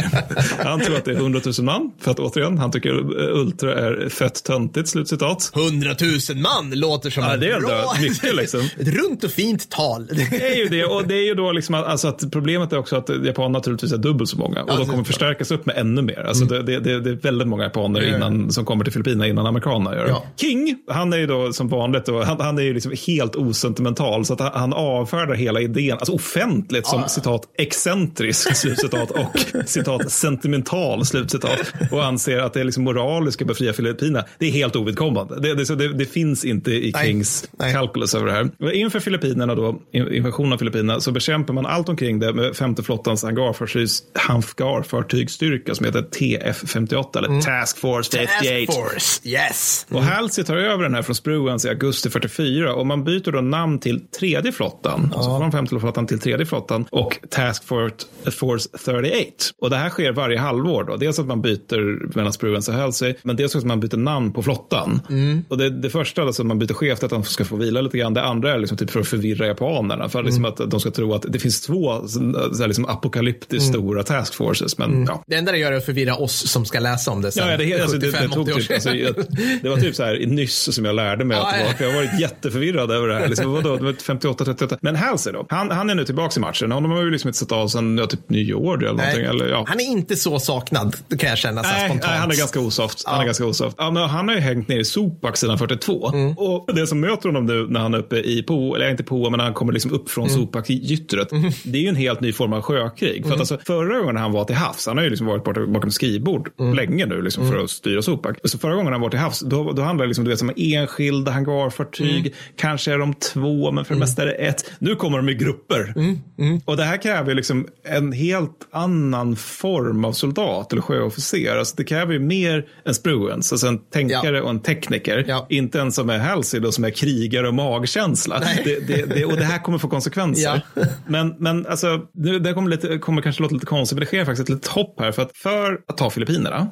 Han 0.64 0.80
tror 0.80 0.96
att 0.98 1.06
det 1.06 1.12
är 1.12 1.16
100 1.16 1.40
000 1.46 1.54
man, 1.66 1.92
för 2.00 2.12
att 2.12 2.20
återigen, 2.20 2.58
han 2.58 2.72
tycker 2.72 2.90
eh, 2.90 3.40
Ultra 3.40 3.74
är 3.76 4.10
fett 4.10 4.44
töntigt, 4.44 4.90
slutcitat. 4.90 5.52
100 5.56 5.96
000 6.30 6.38
man 6.38 6.72
låter 6.80 7.10
som 7.10 7.24
Ja, 7.24 7.38
det 7.38 7.52
är 7.52 7.60
bra... 7.60 7.94
mycket 8.02 8.36
liksom. 8.36 8.60
Ett 8.80 8.88
runt 8.88 9.24
och 9.24 9.32
fint 9.32 9.70
tal. 9.70 10.06
Det 10.08 10.48
är 10.52 10.56
ju 10.58 10.68
det 10.68 10.86
och 10.86 11.08
det 11.08 11.16
är 11.16 11.26
ju 11.26 11.34
då 11.34 11.52
liksom 11.52 11.76
att, 11.76 11.86
alltså 11.86 12.08
att 12.08 12.32
problemet 12.32 12.74
är 12.74 12.78
också 12.78 12.96
att 12.96 13.10
japaner 13.26 13.50
naturligtvis 13.50 13.92
är 13.94 13.98
dubbelt 13.98 14.30
så 14.30 14.38
många 14.38 14.64
och 14.64 14.70
Ja, 14.70 14.74
de 14.74 14.80
det 14.80 14.86
kommer 14.86 15.00
är 15.00 15.06
förstärkas 15.06 15.52
upp 15.52 15.66
med 15.66 15.78
ännu 15.78 16.02
mer. 16.02 16.24
Alltså 16.28 16.46
det, 16.46 16.64
det, 16.64 16.80
det, 16.80 17.00
det 17.00 17.10
är 17.10 17.16
väldigt 17.16 17.48
många 17.48 17.64
japaner 17.64 18.02
Ja, 18.02 18.08
ja. 18.08 18.16
innan, 18.16 18.52
som 18.52 18.66
kommer 18.66 18.84
till 18.84 18.94
Filippinerna 18.94 19.28
innan 19.28 19.46
amerikanerna 19.46 19.96
gör. 19.96 20.08
Ja. 20.08 20.24
King, 20.38 20.78
han 20.88 21.14
är 21.14 21.18
ju 21.18 21.28
då 21.28 21.54
som 21.54 21.68
vanligt, 21.70 22.06
då, 22.06 22.24
han, 22.24 22.40
han 22.42 22.58
är 22.58 22.62
ju 22.64 22.74
liksom 22.74 22.94
helt 23.08 23.36
osentimental 23.36 24.26
så 24.26 24.34
att 24.34 24.40
han, 24.40 24.52
han 24.54 24.74
avfärdar 24.74 25.34
hela 25.34 25.62
idén, 25.62 25.94
alltså 25.98 26.14
offentligt 26.14 26.88
som 26.88 27.02
Ja. 27.02 27.08
citat 27.08 27.42
excentrisk, 27.58 28.43
slutcitat 28.54 29.12
och 29.12 29.40
citat 29.66 30.12
sentimental, 30.12 31.06
slutcitat 31.06 31.74
och 31.92 32.06
anser 32.06 32.40
att 32.40 32.54
det 32.54 32.60
är 32.60 32.64
liksom 32.64 32.84
moraliskt 32.84 33.42
att 33.42 33.48
befria 33.48 33.74
Filippinerna. 33.74 34.26
Det 34.38 34.46
är 34.46 34.52
helt 34.52 34.76
ovidkommande. 34.76 35.40
Det, 35.40 35.54
det, 35.56 35.76
det, 35.76 35.94
det 35.94 36.06
finns 36.06 36.46
inte 36.46 36.72
i 36.72 36.92
Nej. 36.96 37.08
Kings 37.08 37.50
kalkyls 37.60 38.16
över 38.16 38.26
det 38.28 38.32
här. 38.34 38.74
Inför 38.74 39.00
Filippinerna 39.00 39.56
då, 39.56 39.82
in- 39.92 40.14
invasionen 40.14 40.54
av 40.54 40.58
Filippinerna, 40.58 41.00
så 41.02 41.12
bekämpar 41.12 41.54
man 41.54 41.66
allt 41.66 41.90
omkring 41.90 42.20
det 42.20 42.34
med 42.34 42.56
femte 42.56 42.84
flottans 42.84 43.24
hangarfartygs, 43.24 44.04
hangarfartygsstyrka 44.14 45.76
som 45.76 45.86
heter 45.86 46.02
TF58 46.02 47.18
eller 47.18 47.42
Task 47.42 47.78
Force 47.78 48.12
58. 48.12 48.50
Mm. 48.50 48.66
Task 48.68 48.80
Force, 48.80 49.30
yes. 49.30 49.86
Och 49.90 50.04
Halsey 50.04 50.44
tar 50.44 50.58
över 50.58 50.84
den 50.84 50.94
här 50.94 51.02
från 51.02 51.16
Spruance 51.16 51.68
i 51.68 51.72
augusti 51.72 52.10
44 52.10 52.76
och 52.76 52.88
man 52.88 53.04
byter 53.04 53.32
då 53.32 53.42
namn 53.42 53.80
till 53.80 54.02
tredje 54.20 54.52
flottan, 54.52 55.14
alltså 55.16 55.40
från 55.40 55.52
femte 55.52 55.80
flottan 55.80 56.08
till 56.08 56.20
tredje 56.20 56.46
flottan 56.46 56.86
och 56.92 57.20
Task 57.30 57.64
Force, 57.64 57.96
Force 58.34 58.70
38. 58.86 59.28
Och 59.62 59.70
det 59.70 59.76
här 59.76 59.90
sker 59.90 60.12
varje 60.12 60.40
halvår 60.40 60.84
då. 60.84 60.98
Dels 60.98 61.20
att 61.20 61.26
man 61.28 61.42
byter 61.42 62.16
mellan 62.16 62.34
Spruance 62.34 62.72
och 62.72 62.78
Halsey, 62.78 63.16
men 63.24 63.36
dels 63.36 63.56
att 63.56 63.64
man 63.64 63.80
byter 63.80 63.98
namn 63.98 64.34
på 64.34 64.44
flottan. 64.44 65.02
Och 65.50 65.58
det, 65.58 65.70
det 65.70 65.90
första 65.90 66.22
alltså 66.22 66.42
att 66.42 66.48
man 66.48 66.60
byter 66.60 66.74
chef 66.74 67.00
är 67.02 67.06
att 67.06 67.12
de 67.12 67.24
ska 67.24 67.46
få 67.46 67.56
vila 67.56 67.82
lite 67.82 67.98
grann. 67.98 68.14
Det 68.14 68.24
andra 68.24 68.54
är 68.54 68.58
liksom 68.58 68.78
typ 68.78 68.90
för 68.90 69.00
att 69.00 69.08
förvirra 69.08 69.48
japanerna, 69.48 70.10
för 70.10 70.24
liksom 70.24 70.46
att 70.46 70.58
de 70.72 70.80
ska 70.80 70.92
tro 70.92 71.14
att 71.14 71.26
det 71.30 71.40
finns 71.40 71.62
två 71.62 72.08
så 72.08 72.20
här 72.60 72.68
liksom 72.68 72.86
apokalyptiskt 72.86 73.70
stora 73.70 74.04
task 74.04 74.34
forces. 74.34 74.78
Men 74.78 75.06
ja, 75.06 75.24
Det 75.28 75.36
enda 75.36 75.52
det 75.52 75.58
gör 75.58 75.72
är 75.72 75.78
att 75.78 75.86
förvirra 75.86 76.16
oss 76.16 76.52
som 76.52 76.66
ska 76.66 76.80
läsa 76.80 77.12
om 77.12 77.22
det 77.22 77.32
sen. 77.32 77.48
Ja, 77.48 77.58
det, 77.58 77.82
alltså, 77.82 77.98
det, 77.98 78.12
det, 78.12 78.18
75, 78.18 78.32
tog 78.32 78.44
80 78.44 78.54
år 78.54 78.60
typ, 78.60 78.72
alltså, 78.72 78.90
jag, 78.90 79.16
det 79.62 79.70
var 79.70 79.78
typ 79.78 79.96
så 79.96 80.04
här 80.04 80.26
nyss 80.26 80.76
som 80.76 80.86
jag 80.86 80.96
lärde 80.96 81.26
mig 81.26 81.38
att 81.38 81.54
det 81.58 81.64
var. 81.64 81.74
För 81.74 81.84
jag 81.84 81.92
har 81.92 81.98
varit 81.98 82.20
jätteförvirrad 82.20 82.92
över 82.92 83.08
det 83.08 83.16
här. 83.16 83.28
Liksom, 83.28 83.52
vadå, 83.52 83.76
det 83.78 83.84
var 83.84 83.94
58, 83.94 84.46
38. 84.46 84.78
Men 84.82 84.96
Halsey 84.96 85.34
då, 85.34 85.46
han, 85.50 85.72
han 85.72 85.90
är 85.90 85.96
nu 85.96 86.06
tillbaka 86.06 86.40
i 86.40 86.42
matchen. 86.42 86.72
Honom 86.72 86.92
har 86.92 87.04
vi 87.04 87.12
liksom 87.12 87.28
inte 87.28 87.40
sett 87.40 87.52
av 87.52 87.68
sedan 87.68 87.96
typ 88.18 88.30
nyår 88.30 88.78
eller 88.78 88.88
någonting. 88.94 89.26
Eller, 89.26 89.48
ja. 89.48 89.66
Han 89.68 89.80
är 89.80 89.84
inte 89.84 90.16
så 90.16 90.40
saknad, 90.40 90.96
det 91.08 91.18
kan 91.18 91.30
jag 91.30 91.38
känna 91.38 91.62
Nej, 91.62 91.72
spontant. 91.90 92.12
nej, 92.12 92.20
han 92.20 92.32
är 92.32 92.36
ganska 92.36 92.60
osoft. 92.60 93.04
Han, 93.06 93.22
är 93.22 93.26
ganska 93.26 93.46
osoft. 93.46 93.76
Ja, 93.80 93.92
men 93.92 94.10
han 94.10 94.28
har 94.28 94.36
ju 94.36 94.42
hängt 94.42 94.68
ner 94.68 94.80
i 94.80 94.86
Sopak 94.86 95.38
sedan 95.38 95.58
42. 95.58 96.10
Mm. 96.14 96.38
Och 96.38 96.76
det 96.76 96.88
som 96.88 97.00
möter 97.00 97.30
honom 97.30 97.46
nu 97.46 97.68
när 97.70 97.80
han 97.80 97.94
är 97.94 97.98
uppe 97.98 98.16
i 98.16 98.44
Po, 98.44 98.76
eller 98.76 98.90
inte 98.92 99.04
Po, 99.04 99.30
men 99.30 99.40
han 99.40 99.54
kommer 99.54 99.74
liksom 99.74 99.92
upp 99.92 100.10
från 100.10 100.24
Mm. 100.28 100.42
Sopak-gyttret. 100.42 101.28
Det 101.64 101.78
är 101.78 101.82
ju 101.82 101.88
en 101.88 101.96
helt 101.96 102.22
ny 102.22 102.34
form 102.34 102.54
av 102.54 102.62
sjökrig. 102.62 103.26
För 103.26 103.34
att 103.34 103.40
alltså, 103.40 103.58
förra 103.66 104.00
gången 104.00 104.18
han 104.18 104.32
var 104.32 104.46
till 104.46 104.56
havs, 104.56 104.88
han 104.88 104.98
har 104.98 105.04
ju 105.04 105.10
liksom 105.10 105.28
varit 105.28 105.44
borta 105.44 105.66
bakom 105.66 105.92
skrivbord 105.92 106.50
Mm. 106.60 106.74
länge 106.76 107.06
nu 107.06 107.22
liksom, 107.22 107.52
för 107.52 107.58
att 107.64 107.70
styra 107.70 108.02
Sopak. 108.02 108.38
Så 108.44 108.58
förra 108.58 108.76
gången 108.76 108.92
han 108.94 109.02
var 109.02 109.10
till 109.10 109.20
havs, 109.20 109.40
då, 109.40 109.72
då 109.72 109.82
handlade 109.82 110.04
det 110.04 110.08
liksom, 110.08 110.26
du 110.26 110.30
vet, 110.32 110.40
som 110.40 110.52
enskilda 110.58 111.32
hangarfartyg. 111.32 112.20
Mm. 112.20 112.32
Kanske 112.58 112.94
är 112.94 112.98
de 112.98 113.14
två, 113.14 113.72
men 113.72 113.86
för 113.86 113.94
det 113.94 114.00
mesta 114.00 114.22
är 114.22 114.26
det 114.26 114.34
ett. 114.34 114.72
Nu 114.80 114.96
kommer 114.96 115.18
de 115.18 115.30
i 115.30 115.34
grupper. 115.34 115.94
Mm. 115.96 116.62
Och 116.66 116.78
det 116.78 116.84
här 116.84 116.98
kräver 117.02 117.30
ju 117.30 117.36
liksom 117.36 117.68
en 117.88 118.03
helt 118.12 118.68
annan 118.72 119.36
form 119.36 120.06
av 120.06 120.12
soldat 120.12 120.72
eller 120.72 120.82
sjöofficer. 120.82 121.58
Alltså 121.58 121.76
det 121.78 121.84
kräver 121.84 122.14
ju 122.14 122.20
mer 122.20 122.66
en 122.86 122.94
spruance, 122.94 123.54
alltså 123.56 123.68
en 123.68 123.80
tänkare 123.80 124.42
och 124.42 124.50
en 124.50 124.60
tekniker. 124.60 125.46
Inte 125.50 125.82
en 125.82 125.92
som 125.92 126.10
är 126.10 126.20
Halsey 126.20 126.72
som 126.72 126.84
är 126.84 126.90
krigare 126.90 127.48
och 127.48 127.54
magkänsla. 127.54 128.40
Det, 128.40 128.88
det, 128.88 129.06
det, 129.06 129.26
och 129.26 129.38
det 129.38 129.44
här 129.44 129.60
kommer 129.60 129.78
få 129.78 129.88
konsekvenser. 129.88 130.62
Men, 131.08 131.36
men 131.40 131.66
alltså, 131.68 132.02
det, 132.14 132.54
kommer, 132.54 132.70
lite, 132.70 132.98
kommer 132.98 133.22
kanske 133.22 133.42
låta 133.42 133.54
lite 133.54 133.66
konstigt, 133.66 133.96
men 133.96 134.00
det 134.00 134.06
sker 134.06 134.26
faktiskt 134.26 134.50
ett 134.50 134.56
litet 134.56 134.68
hopp 134.68 135.00
här. 135.00 135.12
För 135.12 135.22
att 135.22 135.38
för 135.38 135.82
att 135.88 135.98
ta 135.98 136.10
Filippinerna 136.10 136.68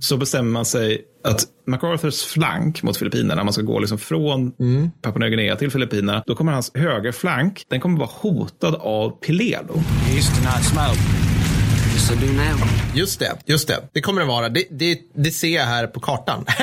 så 0.00 0.16
bestämmer 0.16 0.50
man 0.50 0.64
sig 0.64 1.04
att 1.24 1.44
MacArthurs 1.66 2.22
flank 2.22 2.82
mot 2.82 2.96
Filippinerna, 2.96 3.44
man 3.44 3.52
ska 3.52 3.62
gå 3.62 3.78
liksom 3.78 3.98
från 3.98 4.52
Papua 5.02 5.18
Nya 5.18 5.28
Guinea 5.28 5.56
till 5.56 5.70
Filippinerna, 5.70 6.22
då 6.26 6.34
kommer 6.34 6.52
hans 6.52 6.70
högerflank, 6.74 7.64
den 7.68 7.80
kommer 7.80 7.98
vara 7.98 8.10
hotad 8.12 8.74
av 8.74 9.10
Pilelo. 9.10 9.74
Used 10.16 10.34
to 10.34 10.42
not 10.44 10.64
smoke. 10.64 11.31
Just 11.92 12.12
I 12.12 12.14
do 12.14 12.32
now. 12.32 12.82
Just 12.94 13.18
det, 13.20 13.36
just 13.46 13.68
det. 13.68 13.88
Det 13.92 14.00
kommer 14.00 14.20
det 14.20 14.26
vara. 14.26 14.48
Det, 14.48 14.64
det, 14.70 14.98
det 15.14 15.30
ser 15.30 15.56
jag 15.56 15.64
här 15.64 15.86
på 15.86 16.00
kartan. 16.00 16.44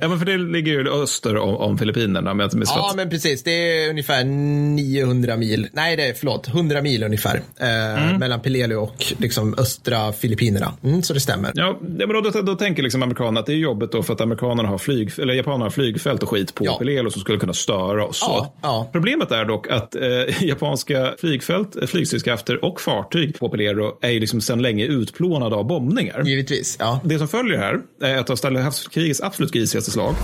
ja, 0.00 0.08
men 0.08 0.18
för 0.18 0.24
det 0.24 0.38
ligger 0.38 0.72
ju 0.72 1.02
öster 1.02 1.36
om, 1.36 1.56
om 1.56 1.78
Filippinerna. 1.78 2.34
Med, 2.34 2.54
med 2.54 2.68
ja, 2.70 2.92
men 2.96 3.10
precis. 3.10 3.42
Det 3.42 3.50
är 3.50 3.90
ungefär 3.90 4.24
900 4.24 5.36
mil. 5.36 5.68
Nej, 5.72 5.96
det 5.96 6.08
är 6.08 6.14
förlåt. 6.14 6.48
100 6.48 6.82
mil 6.82 7.02
ungefär. 7.02 7.42
Eh, 7.60 8.18
Mellan 8.18 8.40
Pelelu 8.40 8.76
och 8.76 9.04
liksom 9.18 9.54
östra 9.58 10.12
Filippinerna. 10.12 10.72
Mm, 10.84 11.02
så 11.02 11.14
det 11.14 11.20
stämmer. 11.20 11.52
Ja, 11.54 11.78
men 11.80 12.08
då, 12.08 12.20
då, 12.20 12.42
då 12.42 12.54
tänker 12.54 12.82
liksom 12.82 13.02
amerikanerna 13.02 13.40
att 13.40 13.46
det 13.46 13.52
är 13.52 13.56
jobbigt 13.56 13.92
då 13.92 14.02
för 14.02 14.14
att 14.14 14.20
amerikanerna 14.20 14.68
har 14.68 14.78
flyg, 14.78 15.18
eller 15.18 15.34
japanerna 15.34 15.64
har 15.64 15.70
flygfält 15.70 16.22
och 16.22 16.28
skit 16.28 16.54
på 16.54 16.64
Ja. 16.64 16.78
Pelelo 16.78 17.10
som 17.10 17.20
skulle 17.20 17.38
kunna 17.38 17.54
störa 17.54 18.06
oss. 18.06 18.18
Ja, 18.22 18.54
ja. 18.62 18.88
Problemet 18.92 19.30
är 19.30 19.44
dock 19.44 19.68
att 19.68 19.94
eh, 19.94 20.02
japanska 20.44 21.14
flygfält, 21.18 21.76
eh, 21.76 21.86
flygstridskrafter 21.86 22.64
och 22.64 22.80
fartyg 22.80 23.38
på 23.38 23.48
Pelero 23.48 23.98
är 24.00 24.17
ju 24.18 24.20
liksom 24.20 24.40
sedan 24.40 24.62
länge 24.62 24.84
utplånade 24.84 25.56
av 25.56 25.66
bombningar. 25.66 26.22
Givetvis, 26.24 26.76
ja. 26.80 27.00
Det 27.04 27.18
som 27.18 27.28
följer 27.28 27.58
här 27.58 27.80
är 28.02 28.16
ett 28.16 28.30
av 28.30 28.36
Stilla 28.36 28.62
havskrigets 28.62 29.20
absolut 29.20 29.52
grisigaste 29.52 29.90
slag. 29.90 30.14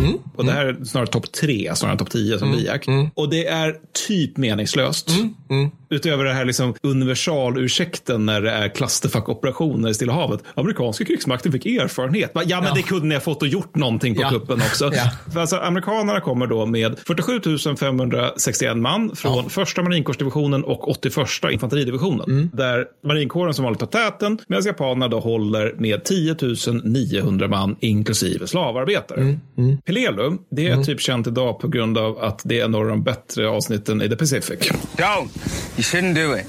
Mm. 0.00 0.14
Och 0.36 0.44
det 0.44 0.52
här 0.52 0.66
är 0.66 0.84
snarare 0.84 1.06
topp 1.08 1.32
tre, 1.32 1.72
snarare 1.74 1.98
topp 1.98 2.10
tio 2.10 2.38
som 2.38 2.52
biak. 2.52 2.86
Och 3.14 3.30
det 3.30 3.46
är 3.46 3.74
typ 4.08 4.36
meningslöst. 4.36 5.10
Mm. 5.50 5.70
Utöver 5.90 6.24
det 6.24 6.32
här 6.32 6.44
liksom 6.44 6.74
universalursäkten 6.82 8.26
när 8.26 8.40
det 8.40 8.50
är 8.50 8.68
clusterfuck-operationer 8.68 9.88
i 9.90 9.94
Stilla 9.94 10.12
havet. 10.12 10.40
Amerikanska 10.54 11.04
krigsmakten 11.04 11.52
fick 11.52 11.66
erfarenhet. 11.66 12.30
Ja, 12.34 12.60
men 12.60 12.68
Ja. 12.68 12.74
det 12.74 12.82
kunde 12.82 13.06
ni 13.06 13.14
ha 13.14 13.20
fått 13.20 13.42
och 13.42 13.48
gjort 13.48 13.76
någonting 13.76 14.14
på 14.14 14.22
Ja. 14.22 14.28
kuppen 14.30 14.56
också. 14.60 14.90
Ja. 14.94 15.10
För 15.32 15.40
alltså, 15.40 15.56
amerikanerna 15.56 16.20
kommer 16.20 16.46
då 16.46 16.66
med 16.66 16.98
47 17.06 17.40
561 17.80 18.76
man 18.76 19.16
från 19.16 19.50
första 19.50 19.82
marinkårsdivisionen 19.82 20.64
och 20.64 20.88
81 20.90 21.16
infanteridivisionen. 21.52 22.30
Mm. 22.30 22.50
Där 22.82 23.08
marinkåren 23.08 23.54
som 23.54 23.64
vanligt 23.64 23.80
tar 23.80 23.86
täten 23.86 24.38
medan 24.46 24.64
japanerna 24.64 25.08
då 25.08 25.20
håller 25.20 25.74
med 25.78 26.04
10 26.04 26.36
900 26.84 27.48
man 27.48 27.76
inklusive 27.80 28.46
slavarbetare. 28.46 29.20
Mm. 29.58 29.78
Pelelu, 29.78 30.36
det 30.50 30.68
är 30.68 30.82
typ 30.82 31.00
känt 31.00 31.26
idag 31.26 31.60
på 31.60 31.68
grund 31.68 31.98
av 31.98 32.18
att 32.18 32.40
det 32.44 32.60
är 32.60 32.68
några 32.68 32.84
av 32.84 32.90
de 32.90 33.02
bättre 33.02 33.48
avsnitten 33.48 34.02
i 34.02 34.08
The 34.08 34.16
Pacific. 34.16 34.72
Don't. 34.96 35.28
You 35.76 35.82
shouldn't 35.82 36.14
do 36.14 36.36
it. 36.36 36.46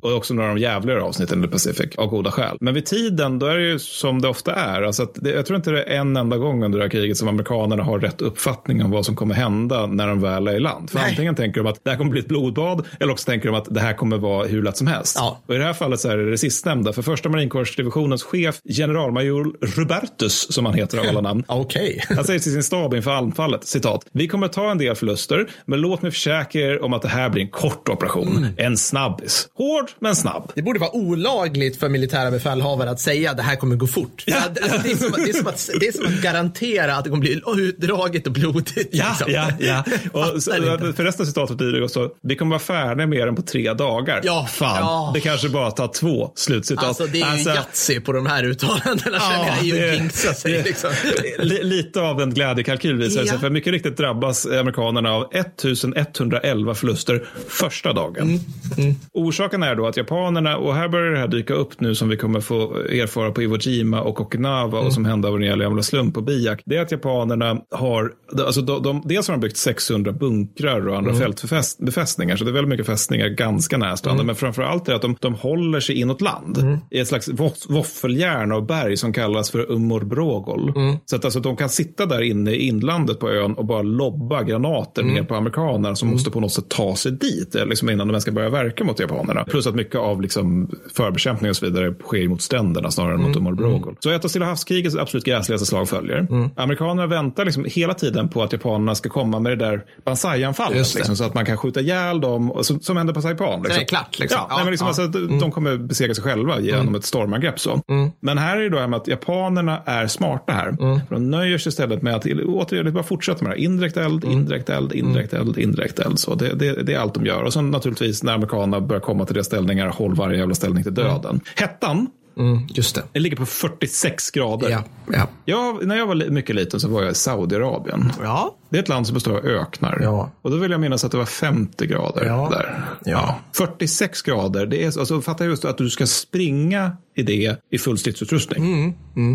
Och 0.00 0.12
också 0.12 0.34
några 0.34 0.48
av 0.48 0.56
de 0.56 0.62
jävligare 0.62 1.02
avsnitten 1.02 1.44
i 1.44 1.46
The 1.46 1.52
Pacific 1.52 1.96
av 1.96 2.06
goda 2.06 2.30
skäl. 2.30 2.56
Men 2.60 2.74
vid 2.74 2.86
tiden, 2.86 3.38
då 3.38 3.46
är 3.46 3.56
det 3.56 3.64
ju 3.64 3.78
som 3.78 4.22
det 4.22 4.28
ofta 4.28 4.54
är. 4.54 4.82
Alltså 4.82 5.02
att 5.02 5.14
det, 5.14 5.30
jag 5.30 5.46
tror 5.46 5.56
inte 5.56 5.70
det 5.70 5.82
är 5.82 6.00
en 6.00 6.16
enda 6.16 6.36
gång 6.36 6.64
under 6.64 6.78
det 6.78 6.84
här 6.84 6.90
kriget 6.90 7.16
som 7.16 7.28
amerikanerna 7.28 7.82
har 7.82 7.98
rätt 7.98 8.20
uppfattning 8.20 8.84
om 8.84 8.90
vad 8.90 9.06
som 9.06 9.16
kommer 9.16 9.34
hända 9.34 9.86
när 9.86 10.08
de 10.08 10.20
väl 10.20 10.48
är 10.48 10.54
i 10.54 10.60
land. 10.60 10.90
För 10.90 10.98
Nej. 10.98 11.10
antingen 11.10 11.34
tänker 11.34 11.62
de 11.62 11.70
att 11.70 11.80
det 11.84 11.90
här 11.90 11.96
kommer 11.96 12.10
bli 12.10 12.20
ett 12.20 12.28
blodbad 12.28 12.86
eller 13.00 13.12
också 13.12 13.26
tänker 13.26 13.48
de 13.48 13.58
att 13.58 13.74
det 13.74 13.80
här 13.80 13.92
kommer 13.92 14.18
vara 14.18 14.46
hur 14.46 14.62
lätt 14.62 14.76
som 14.76 14.86
helst. 14.86 15.15
Ja. 15.16 15.42
Och 15.46 15.54
i 15.54 15.58
det 15.58 15.64
här 15.64 15.72
fallet 15.72 16.00
så 16.00 16.08
är 16.08 16.16
det 16.16 16.30
det 16.30 16.38
sistnämnda. 16.38 16.92
För 16.92 17.02
första 17.02 17.28
marinkårsdivisionens 17.28 18.22
chef, 18.22 18.56
generalmajor 18.76 19.56
Robertus, 19.76 20.52
som 20.52 20.66
han 20.66 20.74
heter 20.74 20.98
av 20.98 21.06
alla 21.08 21.20
namn. 21.20 21.44
Okej. 21.48 22.04
Han 22.08 22.24
säger 22.24 22.40
till 22.40 22.52
sin 22.52 22.62
stab 22.62 22.94
inför 22.94 23.10
anfallet, 23.10 23.64
citat, 23.66 24.06
vi 24.12 24.28
kommer 24.28 24.48
ta 24.48 24.70
en 24.70 24.78
del 24.78 24.94
förluster, 24.96 25.46
men 25.64 25.80
låt 25.80 26.02
mig 26.02 26.10
försäkra 26.10 26.60
er 26.60 26.84
om 26.84 26.92
att 26.92 27.02
det 27.02 27.08
här 27.08 27.28
blir 27.28 27.42
en 27.42 27.48
kort 27.50 27.88
operation. 27.88 28.46
En 28.56 28.76
snabbis. 28.76 29.48
Hård, 29.54 29.90
men 29.98 30.16
snabb. 30.16 30.52
Det 30.54 30.62
borde 30.62 30.78
vara 30.78 30.96
olagligt 30.96 31.80
för 31.80 31.88
militära 31.88 32.30
befälhavare 32.30 32.90
att 32.90 33.00
säga 33.00 33.30
att 33.30 33.36
det 33.36 33.42
här 33.42 33.56
kommer 33.56 33.76
gå 33.76 33.86
fort. 33.86 34.24
Att- 34.28 34.62
alltså, 34.62 34.78
det, 34.84 34.90
är 34.90 34.96
som, 34.96 35.12
det, 35.24 35.30
är 35.30 35.32
som 35.32 35.46
att, 35.46 35.70
det 35.80 35.86
är 35.88 35.92
som 35.92 36.06
att 36.06 36.22
garantera 36.22 36.96
att 36.96 37.04
det 37.04 37.10
kommer 37.10 37.20
bli 37.20 37.40
utdraget 37.58 38.26
och 38.26 38.32
blodigt. 38.32 38.88
Ja, 38.92 39.06
liksom. 39.08 39.32
ja, 39.32 39.48
ja. 39.60 39.84
Och 40.12 40.42
så, 40.42 40.50
för 40.96 41.04
resten 41.04 41.22
av 41.24 41.26
citatet 41.26 41.56
blir 41.56 41.72
det 41.72 41.84
också, 41.84 42.10
vi 42.22 42.36
kommer 42.36 42.50
vara 42.50 42.58
färdiga 42.60 43.06
med 43.06 43.28
den 43.28 43.36
på 43.36 43.42
tre 43.42 43.72
dagar. 43.72 44.20
Ja, 44.24 44.46
Fan, 44.50 44.76
ja. 44.80 45.05
Det 45.14 45.20
kanske 45.20 45.48
bara 45.48 45.70
tar 45.70 45.88
två. 45.88 46.32
Slutcitat. 46.34 46.84
Alltså 46.84 47.06
det 47.06 47.20
är 47.20 47.36
ju 47.36 47.44
Yatzy 47.44 48.00
på 48.00 48.12
de 48.12 48.26
här 48.26 48.44
uttalandena 48.44 49.18
känner 49.20 49.46
jag. 49.62 49.80
Det 49.80 49.98
det- 49.98 50.10
sig 50.34 50.52
det- 50.52 50.62
liksom. 50.64 50.90
li- 51.38 51.62
Lite 51.62 52.00
av 52.00 52.20
en 52.20 52.30
glädjekalkyl 52.34 52.96
visar 52.96 53.20
det 53.20 53.26
sig. 53.26 53.34
Ja. 53.36 53.40
För 53.40 53.50
mycket 53.50 53.72
riktigt 53.72 53.96
drabbas 53.96 54.46
amerikanerna 54.46 55.12
av 55.12 55.26
1111 55.34 56.74
förluster 56.74 57.24
första 57.48 57.92
dagen. 57.92 58.40
Mm, 58.78 58.94
Orsaken 59.12 59.62
är 59.62 59.74
då 59.74 59.86
att 59.86 59.96
japanerna, 59.96 60.56
och 60.56 60.74
här 60.74 60.88
börjar 60.88 61.12
det 61.12 61.18
här 61.18 61.28
dyka 61.28 61.54
upp 61.54 61.80
nu 61.80 61.94
som 61.94 62.08
vi 62.08 62.16
kommer 62.16 62.40
få 62.40 62.74
erfara 62.76 63.30
på 63.30 63.42
Iwo 63.42 63.56
Jima 63.60 64.00
och 64.00 64.20
Okinawa 64.20 64.76
Mm. 64.76 64.86
och 64.86 64.92
som 64.92 65.04
hände 65.04 65.28
av 65.28 65.36
en 65.36 65.42
jävla 65.42 65.64
jävla 65.64 65.82
slump 65.82 66.14
på 66.14 66.20
Biak. 66.20 66.60
Det 66.64 66.76
är 66.76 66.82
att 66.82 66.92
japanerna 66.92 67.56
har, 67.70 68.10
alltså 68.46 68.60
de, 68.60 68.82
de, 68.82 69.02
dels 69.04 69.28
har 69.28 69.34
de 69.34 69.40
byggt 69.40 69.56
600 69.56 70.12
bunkrar 70.12 70.88
och 70.88 70.96
andra 70.96 71.10
Mm. 71.10 71.22
fältbefästningar. 71.22 72.36
Så 72.36 72.44
det 72.44 72.50
är 72.50 72.52
väldigt 72.52 72.68
mycket 72.68 72.86
fästningar 72.86 73.28
ganska 73.28 73.78
nära 73.78 73.96
stranden. 73.96 74.16
Mm. 74.16 74.26
Men 74.26 74.36
framför 74.36 74.62
allt 74.62 74.88
är 74.88 74.94
att 74.96 75.02
de, 75.02 75.16
de 75.20 75.34
håller 75.34 75.80
sig 75.80 76.00
inåt 76.00 76.20
land. 76.20 76.78
I 76.90 76.98
ett 76.98 77.08
slags 77.08 77.28
våff- 77.28 77.66
våffeljärn 77.68 78.52
av 78.52 78.66
berg 78.66 78.96
som 78.96 79.12
kallas 79.12 79.50
för 79.50 79.72
Umorbrogol. 79.72 80.72
Mm. 80.76 80.96
Så 81.06 81.16
att 81.16 81.24
alltså, 81.24 81.40
de 81.40 81.56
kan 81.56 81.68
sitta 81.68 82.06
där 82.06 82.22
inne 82.22 82.50
i 82.50 82.66
inlandet 82.66 83.20
på 83.20 83.30
ön 83.30 83.54
och 83.54 83.64
bara 83.64 83.82
lobba 83.82 84.42
granater 84.42 85.02
Mm. 85.02 85.14
ner 85.14 85.22
på 85.22 85.34
amerikanerna 85.34 85.96
som 85.96 86.08
måste 86.08 86.30
på 86.30 86.40
något 86.40 86.52
sätt 86.52 86.68
ta 86.68 86.96
sig 86.96 87.12
dit 87.12 87.54
eh, 87.54 87.66
liksom 87.66 87.90
innan 87.90 88.06
de 88.08 88.12
ens 88.12 88.22
ska 88.22 88.32
börja 88.32 88.48
verka 88.50 88.84
mot 88.84 89.00
japanerna. 89.00 89.44
Plus 89.44 89.66
att 89.66 89.74
mycket 89.74 90.00
av 90.00 90.20
liksom, 90.22 90.70
förbekämpning 90.94 91.50
och 91.50 91.56
så 91.56 91.66
vidare 91.66 91.94
sker 91.94 92.28
mot 92.28 92.42
stränderna 92.42 92.90
snarare 92.90 93.12
än 93.14 93.18
Mm. 93.20 93.28
mot 93.28 93.36
Umorbrogol. 93.36 93.96
Så 94.00 94.10
ett 94.10 94.24
av 94.24 94.28
Stilla 94.28 94.46
havskrigets 94.46 94.96
absolut 94.96 95.24
gräsligaste 95.24 95.66
slag 95.66 95.88
följer. 95.88 96.18
Mm. 96.30 96.50
Amerikanerna 96.56 97.06
väntar 97.06 97.44
liksom 97.44 97.64
hela 97.68 97.94
tiden 97.94 98.28
på 98.28 98.42
att 98.42 98.52
japanerna 98.52 98.94
ska 98.94 99.08
komma 99.08 99.40
med 99.40 99.52
det 99.58 99.64
där 99.66 99.84
Banzai-anfallet. 100.04 100.94
Liksom, 100.94 101.16
så 101.16 101.24
att 101.24 101.34
man 101.34 101.46
kan 101.46 101.56
skjuta 101.56 101.80
ihjäl 101.80 102.20
dem, 102.20 102.50
och 102.52 102.66
som, 102.66 102.80
som 102.80 102.96
hände 102.96 103.14
på 103.14 103.22
Saipan. 103.22 103.62
Liksom. 103.62 103.78
Det 103.78 103.82
är 103.84 103.86
klart, 103.88 104.18
liksom. 104.18 104.36
Ja, 104.40 104.46
Ja, 104.50 104.56
nej, 104.56 104.64
men 104.64 104.70
liksom, 104.70 104.85
ja. 104.86 105.02
alltså, 105.02 105.06
de, 105.26 105.38
de 105.38 105.50
kommer 105.50 105.76
besegra 105.76 106.14
sig 106.14 106.24
själva 106.24 106.60
genom 106.60 106.94
ett 106.94 107.04
stormangrepp. 107.04 107.60
Så. 107.60 107.80
Men 108.20 108.38
här 108.38 108.56
är 108.56 108.62
det 108.62 108.68
då 108.68 108.78
här 108.78 108.86
med 108.86 108.96
att 108.96 109.08
japanerna 109.08 109.82
är 109.86 110.06
smarta 110.06 110.52
här. 110.52 110.76
För 111.06 111.14
De 111.14 111.30
nöjer 111.30 111.58
sig 111.58 111.70
istället 111.70 112.02
med 112.02 112.14
att 112.14 112.26
återigen 112.26 112.92
bara 112.94 113.04
fortsätta 113.04 113.44
med 113.44 113.52
det 113.52 113.56
här. 113.56 113.64
Indirekt 113.64 113.96
eld, 113.96 114.24
indirekt 114.24 114.70
eld, 114.70 114.92
indirekt 114.92 115.32
eld, 115.32 115.58
indirekt 115.58 115.98
eld. 115.98 116.18
Så 116.18 116.34
det, 116.34 116.54
det, 116.54 116.82
det 116.82 116.94
är 116.94 116.98
allt 116.98 117.14
de 117.14 117.26
gör. 117.26 117.42
Och 117.42 117.52
sen 117.52 117.70
naturligtvis 117.70 118.22
när 118.22 118.32
amerikanerna 118.34 118.80
börjar 118.80 119.00
komma 119.00 119.24
till 119.24 119.34
det 119.34 119.44
ställningar, 119.44 119.88
håll 119.88 120.14
varje 120.14 120.38
jävla 120.38 120.54
ställning 120.54 120.82
till 120.82 120.94
döden. 120.94 121.40
Hettan, 121.56 122.06
Mm, 122.38 122.58
just 122.68 122.94
det. 122.94 123.02
den 123.12 123.22
ligger 123.22 123.36
på 123.36 123.46
46 123.46 124.30
grader. 124.30 124.70
Ja, 124.70 124.82
ja. 125.12 125.28
Jag, 125.44 125.86
när 125.86 125.96
jag 125.96 126.06
var 126.06 126.30
mycket 126.30 126.56
liten 126.56 126.80
så 126.80 126.88
var 126.88 127.02
jag 127.02 127.12
i 127.12 127.14
Saudiarabien. 127.14 128.12
Ja. 128.22 128.56
Det 128.68 128.78
är 128.78 128.82
ett 128.82 128.88
land 128.88 129.06
som 129.06 129.14
består 129.14 129.32
av 129.36 129.44
öknar. 129.46 129.98
Ja. 130.02 130.30
Och 130.42 130.50
då 130.50 130.56
vill 130.56 130.70
jag 130.70 130.80
minnas 130.80 131.04
att 131.04 131.10
det 131.12 131.18
var 131.18 131.24
50 131.26 131.86
grader 131.86 132.24
Ja. 132.24 132.48
där. 132.52 132.84
Ja. 133.04 133.38
46 133.56 134.22
grader, 134.22 134.66
det 134.66 134.84
är, 134.84 134.98
alltså, 134.98 135.20
fattar 135.20 135.44
jag 135.44 135.50
just 135.50 135.64
att 135.64 135.78
du 135.78 135.90
ska 135.90 136.06
springa 136.06 136.96
i 137.16 137.22
det 137.22 137.56
i 137.70 137.78
full 137.78 137.98
stridsutrustning. 137.98 138.94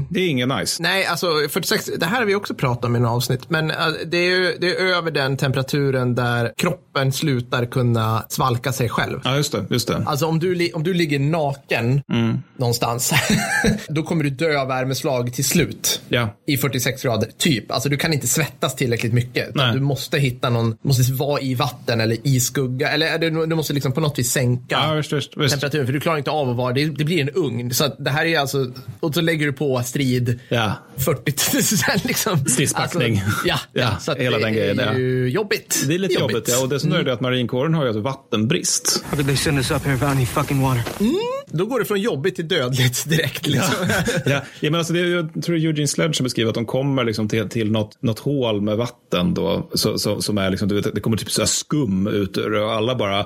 Det 0.10 0.20
är 0.20 0.28
ingen 0.28 0.50
nice. 0.50 0.84
Nej, 0.84 1.06
alltså 1.06 1.28
46, 1.50 1.90
det 2.00 2.06
här 2.06 2.20
har 2.20 2.26
vi 2.26 2.36
också 2.36 2.54
pratat 2.56 2.86
om 2.86 2.96
i 2.96 3.00
några 3.00 3.16
avsnitt, 3.16 3.50
men 3.50 3.72
äh, 3.72 3.78
det 4.06 4.18
är, 4.18 4.30
ju, 4.30 4.58
det 4.62 4.68
är 4.76 4.96
över 4.96 5.12
den 5.12 5.38
temperaturen 5.38 6.16
där 6.16 6.54
kroppen 6.58 7.12
slutar 7.12 7.66
kunna 7.66 8.26
svalka 8.30 8.72
sig 8.74 8.90
själv. 8.90 9.20
Ja, 9.24 9.36
just 9.36 9.52
det. 9.52 9.66
Just 9.70 9.88
det. 9.88 10.04
Alltså 10.06 10.26
om 10.26 10.40
du, 10.40 10.72
om 10.74 10.84
du 10.84 10.94
ligger 10.94 11.20
naken 11.20 12.02
någonstans, 12.58 13.14
då 13.90 14.04
kommer 14.04 14.24
du 14.24 14.30
dö 14.30 14.62
av 14.62 14.68
värmeslag 14.68 15.34
till 15.34 15.46
slut. 15.46 16.02
Ja. 16.10 16.30
I 16.48 16.58
46 16.58 17.04
grader, 17.04 17.30
typ. 17.38 17.72
Alltså 17.72 17.90
du 17.90 17.98
kan 17.98 18.14
inte 18.14 18.28
svettas 18.28 18.76
tillräckligt 18.76 19.14
mycket. 19.14 19.21
Utan 19.34 19.74
Du 19.76 19.80
måste 19.82 20.20
hitta 20.20 20.50
någon, 20.50 20.78
måste 20.82 21.14
vara 21.14 21.42
i 21.42 21.56
vatten 21.56 22.02
eller 22.02 22.18
i 22.28 22.40
skugga. 22.40 22.90
Eller 22.90 23.18
du, 23.20 23.30
du 23.46 23.56
måste 23.56 23.74
liksom 23.74 23.92
på 23.92 24.02
något 24.02 24.20
vis 24.20 24.32
sänka 24.32 24.64
Ja, 24.70 24.94
visst, 24.94 25.14
visst, 25.14 25.38
visst. 25.38 25.52
temperaturen. 25.54 25.86
För 25.86 25.94
du 25.94 26.00
klarar 26.00 26.18
inte 26.18 26.32
av 26.32 26.50
att 26.50 26.56
vara, 26.56 26.74
det, 26.74 26.86
det 26.86 27.04
blir 27.04 27.22
en 27.22 27.30
ugn. 27.30 27.74
Så 27.74 27.84
att 27.84 27.96
det 28.06 28.10
här 28.12 28.26
är 28.26 28.40
alltså, 28.40 28.72
och 29.00 29.14
så 29.14 29.22
lägger 29.22 29.46
du 29.46 29.54
på 29.54 29.84
strid 29.84 30.40
Ja. 30.50 30.74
40 30.98 31.34
000 31.54 31.98
liksom. 32.04 32.46
Stridspackning. 32.46 33.22
Alltså, 33.26 33.48
ja, 33.48 33.60
Ja, 33.74 33.98
så 34.00 34.12
att 34.12 34.18
hela 34.18 34.38
det 34.38 34.44
den 34.44 34.54
grejen, 34.54 34.80
är 34.80 34.86
ja. 34.94 34.98
ju 35.00 35.30
jobbigt. 35.30 35.84
Det 35.88 35.94
är 35.94 36.00
lite 36.00 36.14
jobbigt, 36.14 36.48
ja. 36.48 36.62
Och 36.64 36.70
dessutom 36.70 36.98
är 36.98 37.04
det 37.04 37.14
att 37.14 37.22
marinkåren 37.22 37.74
har 37.74 37.84
ju 37.84 37.88
alltså 37.88 38.02
vattenbrist. 38.02 39.04
How 39.10 39.18
då 41.54 41.66
går 41.66 41.80
det 41.80 41.86
från 41.86 42.02
jobbigt 42.02 42.36
till 42.36 42.48
dödligt 42.48 43.06
direkt. 43.10 43.48
Liksom. 43.48 43.88
ja, 43.90 44.04
ja, 44.26 44.42
ja, 44.60 44.72
men 44.72 44.76
alltså 44.76 44.94
det, 44.94 45.00
jag 45.00 45.44
tror 45.44 45.56
Eugene 45.56 45.88
Sledge 45.88 46.16
som 46.16 46.24
beskriver 46.24 46.50
att 46.50 46.56
de 46.56 46.66
kommer 46.66 47.04
liksom 47.04 47.30
till, 47.30 47.50
till 47.50 47.72
något, 47.72 48.02
något 48.02 48.20
hål 48.20 48.62
med 48.62 48.78
vatten 48.78 49.34
då, 49.34 49.70
så, 49.74 49.98
så, 49.98 50.22
som 50.22 50.38
är 50.38 50.50
liksom, 50.50 50.68
du 50.68 50.76
vet, 50.76 50.96
det 50.96 51.02
kommer 51.02 51.18
typ 51.18 51.32
så 51.32 51.42
här 51.42 51.48
skum 51.48 52.08
ut 52.08 52.38
ur 52.38 52.54
och 52.54 52.72
alla 52.72 52.96
bara, 52.96 53.26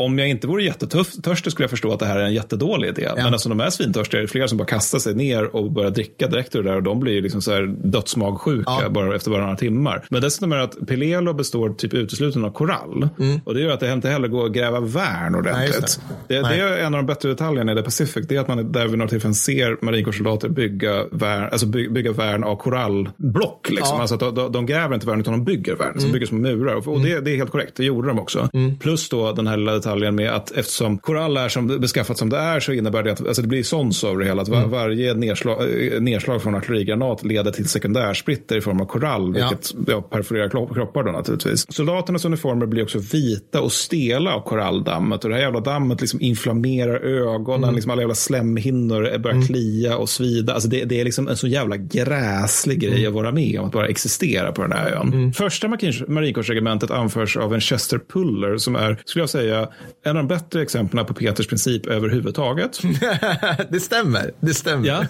om 0.00 0.18
jag 0.18 0.28
inte 0.28 0.46
vore 0.46 0.62
jättetörstig 0.64 1.52
skulle 1.52 1.64
jag 1.64 1.70
förstå 1.70 1.92
att 1.92 1.98
det 1.98 2.06
här 2.06 2.18
är 2.18 2.24
en 2.24 2.34
jättedålig 2.34 2.88
idé. 2.88 3.08
Men 3.16 3.26
alltså 3.26 3.48
de 3.48 3.60
är 3.60 3.70
svintörstiga, 3.70 4.20
det 4.20 4.24
är 4.24 4.28
flera 4.28 4.48
som 4.48 4.58
bara 4.58 4.64
kastar 4.68 4.98
sig 4.98 5.14
ner 5.14 5.56
och 5.56 5.72
börjar 5.72 5.90
dricka 5.90 6.26
direkt 6.28 6.54
ur 6.56 6.62
det 6.62 6.70
där 6.70 6.76
och 6.76 6.82
de 6.82 7.00
blir 7.00 7.12
ju 7.12 7.20
liksom 7.20 7.42
så 7.42 7.52
här 7.52 7.62
dödsmagsjuka 7.84 8.90
bara 8.90 9.16
efter 9.16 9.30
bara 9.30 9.42
några 9.42 9.56
timmar. 9.56 10.04
Men 10.10 10.22
dessutom 10.22 10.52
är 10.52 10.56
det 10.56 10.62
att 10.62 10.86
Pelelo 10.86 11.32
består 11.32 11.70
typ 11.70 11.94
uteslutande 11.94 12.48
av 12.48 12.52
korall 12.52 13.08
och 13.44 13.54
det 13.54 13.60
gör 13.60 13.70
att 13.72 13.80
det 13.80 13.92
inte 13.92 14.08
heller 14.08 14.28
går 14.28 14.46
att 14.46 14.52
gräva 14.52 14.80
värn 14.80 15.32
Nej, 15.32 15.38
ordentligt. 15.40 15.74
just 15.80 16.00
det. 16.28 16.34
det. 16.34 16.42
Det, 16.42 16.48
Nej. 16.48 16.60
är 16.60 16.78
en 16.78 16.94
av 16.94 16.98
de 16.98 17.06
bättre 17.06 17.28
detaljerna 17.28 17.72
i 17.72 17.76
The 17.76 17.82
Pacific. 17.82 18.26
Det 18.28 18.36
är 18.36 18.40
att 18.40 18.48
man 18.48 18.72
där 18.72 18.86
vid 18.86 18.98
några 18.98 19.08
tillfällen 19.08 19.34
ser 19.34 19.76
marinkårssoldater 19.84 20.48
bygga 20.48 21.04
värn, 21.10 21.48
alltså 21.52 21.66
by, 21.66 21.88
bygga 21.88 22.12
värn 22.12 22.44
av 22.44 22.56
korallblock. 22.56 23.70
Liksom. 23.70 23.88
Ja. 23.96 24.00
Alltså 24.00 24.14
att 24.14 24.20
de, 24.20 24.34
de, 24.34 24.52
de 24.52 24.66
gräver 24.66 24.94
inte 24.94 25.06
värn 25.06 25.20
utan 25.20 25.32
de 25.32 25.44
bygger 25.44 25.74
värn. 25.76 25.92
Så 25.94 26.00
Mm. 26.00 26.12
bygger 26.12 26.26
som 26.26 26.42
murar. 26.42 26.74
Och, 26.74 26.88
och 26.88 27.00
det, 27.00 27.20
det 27.20 27.30
är 27.30 27.36
helt 27.36 27.50
korrekt. 27.50 27.72
Det 27.76 27.84
gjorde 27.84 28.08
de 28.08 28.18
också. 28.18 28.48
Plus 28.80 29.08
då 29.08 29.32
den 29.32 29.46
här 29.46 29.56
lilla 29.56 29.80
detaljen 29.90 30.14
med 30.14 30.30
att 30.30 30.50
eftersom 30.50 30.98
korall 30.98 31.36
är 31.36 31.48
som, 31.48 31.66
beskaffat 31.80 32.18
som 32.18 32.28
det 32.30 32.36
är 32.36 32.60
så 32.60 32.72
innebär 32.72 33.02
det 33.02 33.12
att 33.12 33.26
alltså 33.26 33.42
det 33.42 33.48
blir 33.48 33.62
sons 33.62 34.04
av 34.04 34.18
det 34.18 34.24
hela. 34.24 34.42
Att 34.42 34.48
var, 34.48 34.66
varje 34.66 35.14
nedslag, 35.14 35.58
eh, 35.92 36.00
nedslag 36.00 36.42
från 36.42 36.54
artillerigranat 36.54 37.24
leder 37.24 37.50
till 37.50 37.68
sekundärsplitter 37.68 38.56
i 38.56 38.60
form 38.60 38.80
av 38.80 38.84
korall. 38.84 39.36
Ja. 39.38 39.48
Vilket 39.48 39.74
ja, 39.86 40.02
perforerar 40.02 40.48
klo- 40.48 40.74
kroppar 40.74 41.02
då 41.02 41.12
naturligtvis. 41.12 41.66
Soldaternas 41.72 42.24
uniformer 42.24 42.66
blir 42.66 42.82
också 42.82 42.98
vita 42.98 43.60
och 43.60 43.72
stela 43.72 44.34
av 44.34 44.40
koralldammet. 44.40 45.24
Och 45.24 45.30
det 45.30 45.36
här 45.36 45.42
jävla 45.42 45.60
dammet 45.60 46.00
liksom 46.00 46.20
inflammerar 46.20 47.00
ögonen. 47.00 47.74
Liksom 47.74 47.90
alla 47.90 48.02
jävla 48.02 48.14
slemhinnor 48.14 49.18
börjar 49.18 49.46
klia 49.46 49.96
och 49.96 50.08
svida. 50.08 50.54
Alltså 50.54 50.68
det, 50.68 50.84
det 50.84 51.00
är 51.00 51.04
liksom 51.04 51.28
en 51.28 51.36
så 51.36 51.46
jävla 51.46 51.76
gräslig 51.76 52.80
grej 52.80 53.06
att 53.06 53.12
vara 53.12 53.32
med 53.32 53.60
om. 53.60 53.66
Att 53.66 53.72
bara 53.72 53.86
existera 53.88 54.52
på 54.52 54.62
den 54.62 54.72
här 54.72 54.90
ön. 54.90 55.32
Första 55.32 55.68
marin- 55.68 56.04
marinkårsregementet 56.08 56.90
anförs 56.90 57.36
av 57.36 57.54
en 57.54 57.60
Chester 57.60 58.00
Puller 58.12 58.56
som 58.56 58.76
är, 58.76 58.96
skulle 59.04 59.22
jag 59.22 59.30
säga, 59.30 59.68
en 60.02 60.16
av 60.16 60.22
de 60.22 60.28
bättre 60.28 60.62
exemplen 60.62 61.06
på 61.06 61.14
Peters 61.14 61.46
princip 61.46 61.86
överhuvudtaget. 61.86 62.80
det 63.70 63.80
stämmer. 63.80 64.30
Det 64.40 64.54
stämmer. 64.54 64.88
Ja, 64.88 65.04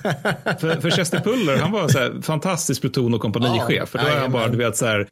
för, 0.60 0.80
för 0.80 0.90
Chester 0.90 1.20
Puller, 1.20 1.56
han 1.56 1.72
var 1.72 1.88
så 1.88 1.98
här, 1.98 2.22
fantastisk 2.22 2.80
pluton 2.80 3.14
och 3.14 3.20
kompanichef. 3.20 3.88
för 3.88 3.98
då 3.98 4.04
är 4.04 4.20
han 4.20 4.32
bara, 4.32 4.48
du 4.48 4.58
vet 4.58 4.76
så 4.76 4.86
här, 4.86 5.08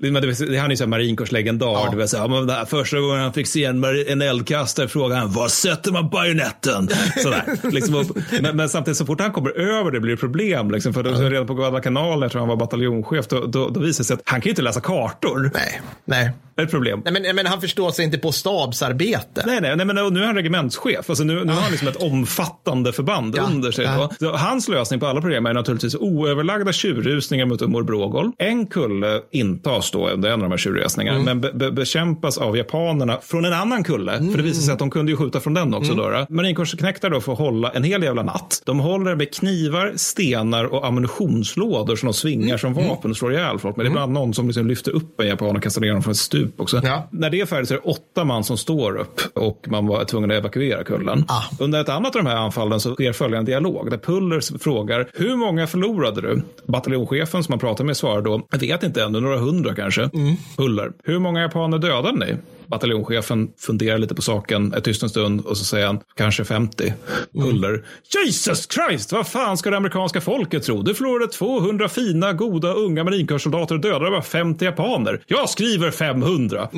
han 0.61 0.71
är 0.71 0.77
så 0.77 0.85
här 0.85 0.89
marinkårslegendar. 0.89 1.91
Du 1.91 1.97
vet, 1.97 2.11
så 2.11 2.17
här, 2.17 2.53
här, 2.53 2.65
första 2.65 3.01
gången 3.01 3.21
han 3.21 3.33
fick 3.33 3.47
se 3.47 3.65
en, 3.65 3.85
en 3.85 4.23
eldkastare 4.23 4.89
frågade 4.89 5.21
han, 5.21 5.33
var 5.33 5.49
sätter 5.49 5.93
man 5.93 6.09
bajonetten? 6.09 6.89
Sådär, 7.17 7.71
liksom, 7.71 7.95
och, 7.95 8.07
men, 8.41 8.57
men 8.57 8.69
samtidigt 8.69 8.99
så 8.99 9.07
fort 9.07 9.21
han 9.21 9.33
kommer 9.33 9.51
över 9.51 9.91
det 9.91 10.01
blir 10.01 10.11
det 10.11 10.21
problem. 10.21 10.71
Liksom, 10.71 10.95
för 10.95 11.03
då, 11.03 11.15
så 11.15 11.23
redan 11.23 11.47
på 11.47 11.55
Guadalcanal, 11.55 12.23
jag 12.23 12.31
tror 12.31 12.41
han 12.41 12.49
var 12.49 12.57
bataljonschef, 12.57 13.29
då, 13.29 13.47
då, 13.47 13.69
då 13.69 13.81
visar 13.81 14.05
det 14.05 14.07
sig 14.07 14.15
att 14.15 14.23
han 14.25 14.41
kan 14.41 14.45
ju 14.45 14.51
inte 14.51 14.63
läsa 14.63 14.81
kartor. 14.81 15.51
Nej, 15.55 15.81
nej. 16.05 16.33
Ett 16.63 16.71
problem. 16.71 17.03
Nej, 17.05 17.13
men, 17.23 17.37
men 17.37 17.47
han 17.47 17.61
förstår 17.61 17.91
sig 17.91 18.05
inte 18.05 18.19
på 18.19 18.33
stabsarbete. 18.33 19.43
Nej, 19.47 19.61
nej, 19.61 19.77
nej 19.77 19.87
men 19.87 19.97
nu 20.15 20.23
är 20.23 20.27
han 20.27 20.35
regementschef. 20.35 21.11
Alltså 21.11 21.25
nu, 21.25 21.45
nu 21.45 21.53
har 21.53 21.61
han 21.61 21.71
liksom 21.71 21.89
ett 21.89 22.03
omfattande 22.03 22.93
förband 22.93 23.35
Ja, 23.39 23.43
under 23.43 23.71
sig. 23.71 23.85
ja. 23.85 24.11
Då. 24.19 24.27
Så 24.31 24.37
hans 24.37 24.69
lösning 24.69 25.01
på 25.01 25.07
alla 25.07 25.21
problem 25.21 25.47
är 25.47 25.55
naturligtvis 25.55 25.95
oöverlagda 25.95 26.73
tjurrusningar 26.73 27.47
mot 27.47 27.63
Umor 27.63 27.83
Brågol. 27.83 28.31
En 28.39 28.67
kulle 28.67 29.21
intas 29.33 29.91
då 29.91 30.09
under 30.09 30.29
en 30.29 30.35
av 30.35 30.41
de 30.41 30.51
här 30.51 30.59
tjurresningarna, 30.59 31.19
men 31.19 31.41
be, 31.41 31.53
be, 31.53 31.71
bekämpas 31.71 32.39
av 32.39 32.57
japanerna 32.57 33.19
från 33.23 33.45
en 33.45 33.53
annan 33.53 33.85
kulle. 33.85 34.13
För 34.13 34.37
det 34.37 34.43
visar 34.43 34.63
sig 34.63 34.73
att 34.73 34.79
de 34.79 34.91
kunde 34.91 35.13
ju 35.13 35.17
skjuta 35.17 35.41
från 35.41 35.55
den 35.55 35.75
också. 35.75 35.95
Då, 35.95 36.11
då. 36.11 36.27
Marinkårsknektar 36.29 37.11
då 37.11 37.21
får 37.21 37.35
hålla 37.35 37.71
en 37.71 37.85
hel 37.85 38.03
jävla 38.03 38.23
natt. 38.23 38.63
De 38.67 38.79
håller 38.79 39.15
med 39.15 39.35
knivar, 39.35 39.93
stenar 39.97 40.65
och 40.65 40.87
ammunitionslådor 40.87 41.97
som 41.97 42.07
de 42.07 42.13
svingar 42.15 42.57
som 42.57 42.75
vapen 42.75 43.11
och 43.11 43.17
slår 43.17 43.33
ihjäl 43.33 43.59
folk. 43.59 43.77
Men 43.77 43.85
det 43.85 43.89
är 43.89 43.91
ibland 43.91 44.13
någon 44.13 44.35
som 44.35 44.47
liksom 44.47 44.67
lyfter 44.67 44.91
upp 44.93 45.21
en 45.21 45.27
japan 45.29 45.57
och 45.57 45.63
kastar 45.63 45.81
ner 45.81 45.93
dem 45.93 46.03
från 46.03 46.11
ett 46.11 46.17
stup 46.19 46.48
också. 46.57 46.81
När 47.11 47.31
det 47.31 47.41
är 47.41 47.47
färdigt 47.47 47.69
så 47.69 47.75
är 47.75 47.79
det 47.79 47.91
åtta 47.91 48.25
man 48.25 48.45
som 48.45 48.57
står 48.59 48.97
upp 48.97 49.21
och 49.35 49.67
man 49.69 49.87
var 49.87 50.05
tvungen 50.05 50.31
att 50.31 50.37
evakuera 50.37 50.85
kullen. 50.85 51.25
Under 51.61 51.81
ett 51.81 51.89
annat 51.89 52.17
av 52.17 52.25
de 52.25 52.29
här 52.29 52.37
anfallen 52.37 52.81
så 52.81 52.95
sker 52.95 53.13
följande 53.13 53.53
dialog 53.53 53.91
där 53.91 53.99
Pullers 53.99 54.53
frågar 54.63 55.09
hur 55.15 55.37
många 55.37 55.67
förlorade 55.67 56.21
du? 56.21 56.43
Bataljonschefen 56.67 57.45
som 57.45 57.53
man 57.53 57.59
pratar 57.59 57.85
med 57.85 57.97
svarar 57.97 58.23
då, 58.23 58.47
jag 58.51 58.59
vet 58.59 58.83
inte 58.83 59.03
ännu, 59.03 59.21
några 59.21 59.39
hundra 59.39 59.75
kanske. 59.75 60.11
Puller, 60.57 60.93
hur 61.05 61.19
många 61.19 61.41
japaner 61.41 61.79
dödade 61.79 62.19
ni? 62.27 62.37
Bataljonschefen 62.71 63.49
funderar 63.59 63.99
lite 63.99 64.15
på 64.15 64.23
saken, 64.23 64.73
är 64.75 64.81
tyst 64.81 65.03
en 65.03 65.09
stund 65.09 65.41
och 65.41 65.57
så 65.57 65.65
säger 65.65 65.87
han 65.87 66.01
kanske 66.17 66.45
50. 66.45 66.95
Puller, 67.33 67.85
Jesus 68.15 68.69
Christ, 68.71 69.13
vad 69.13 69.29
fan 69.29 69.57
ska 69.57 69.71
det 69.71 69.77
amerikanska 69.77 70.21
folket 70.21 70.63
tro? 70.63 70.83
Du 70.83 70.95
förlorade 70.95 71.33
200 71.33 71.89
fina, 71.89 72.33
goda, 72.33 72.73
unga 72.73 73.05
marinkårssoldater 73.05 73.75
och 73.75 73.81
dödade 73.81 74.11
bara 74.11 74.23
50 74.23 74.65
japaner. 74.65 75.21
Jag 75.27 75.51
skriver 75.51 75.91
500. 75.91 76.69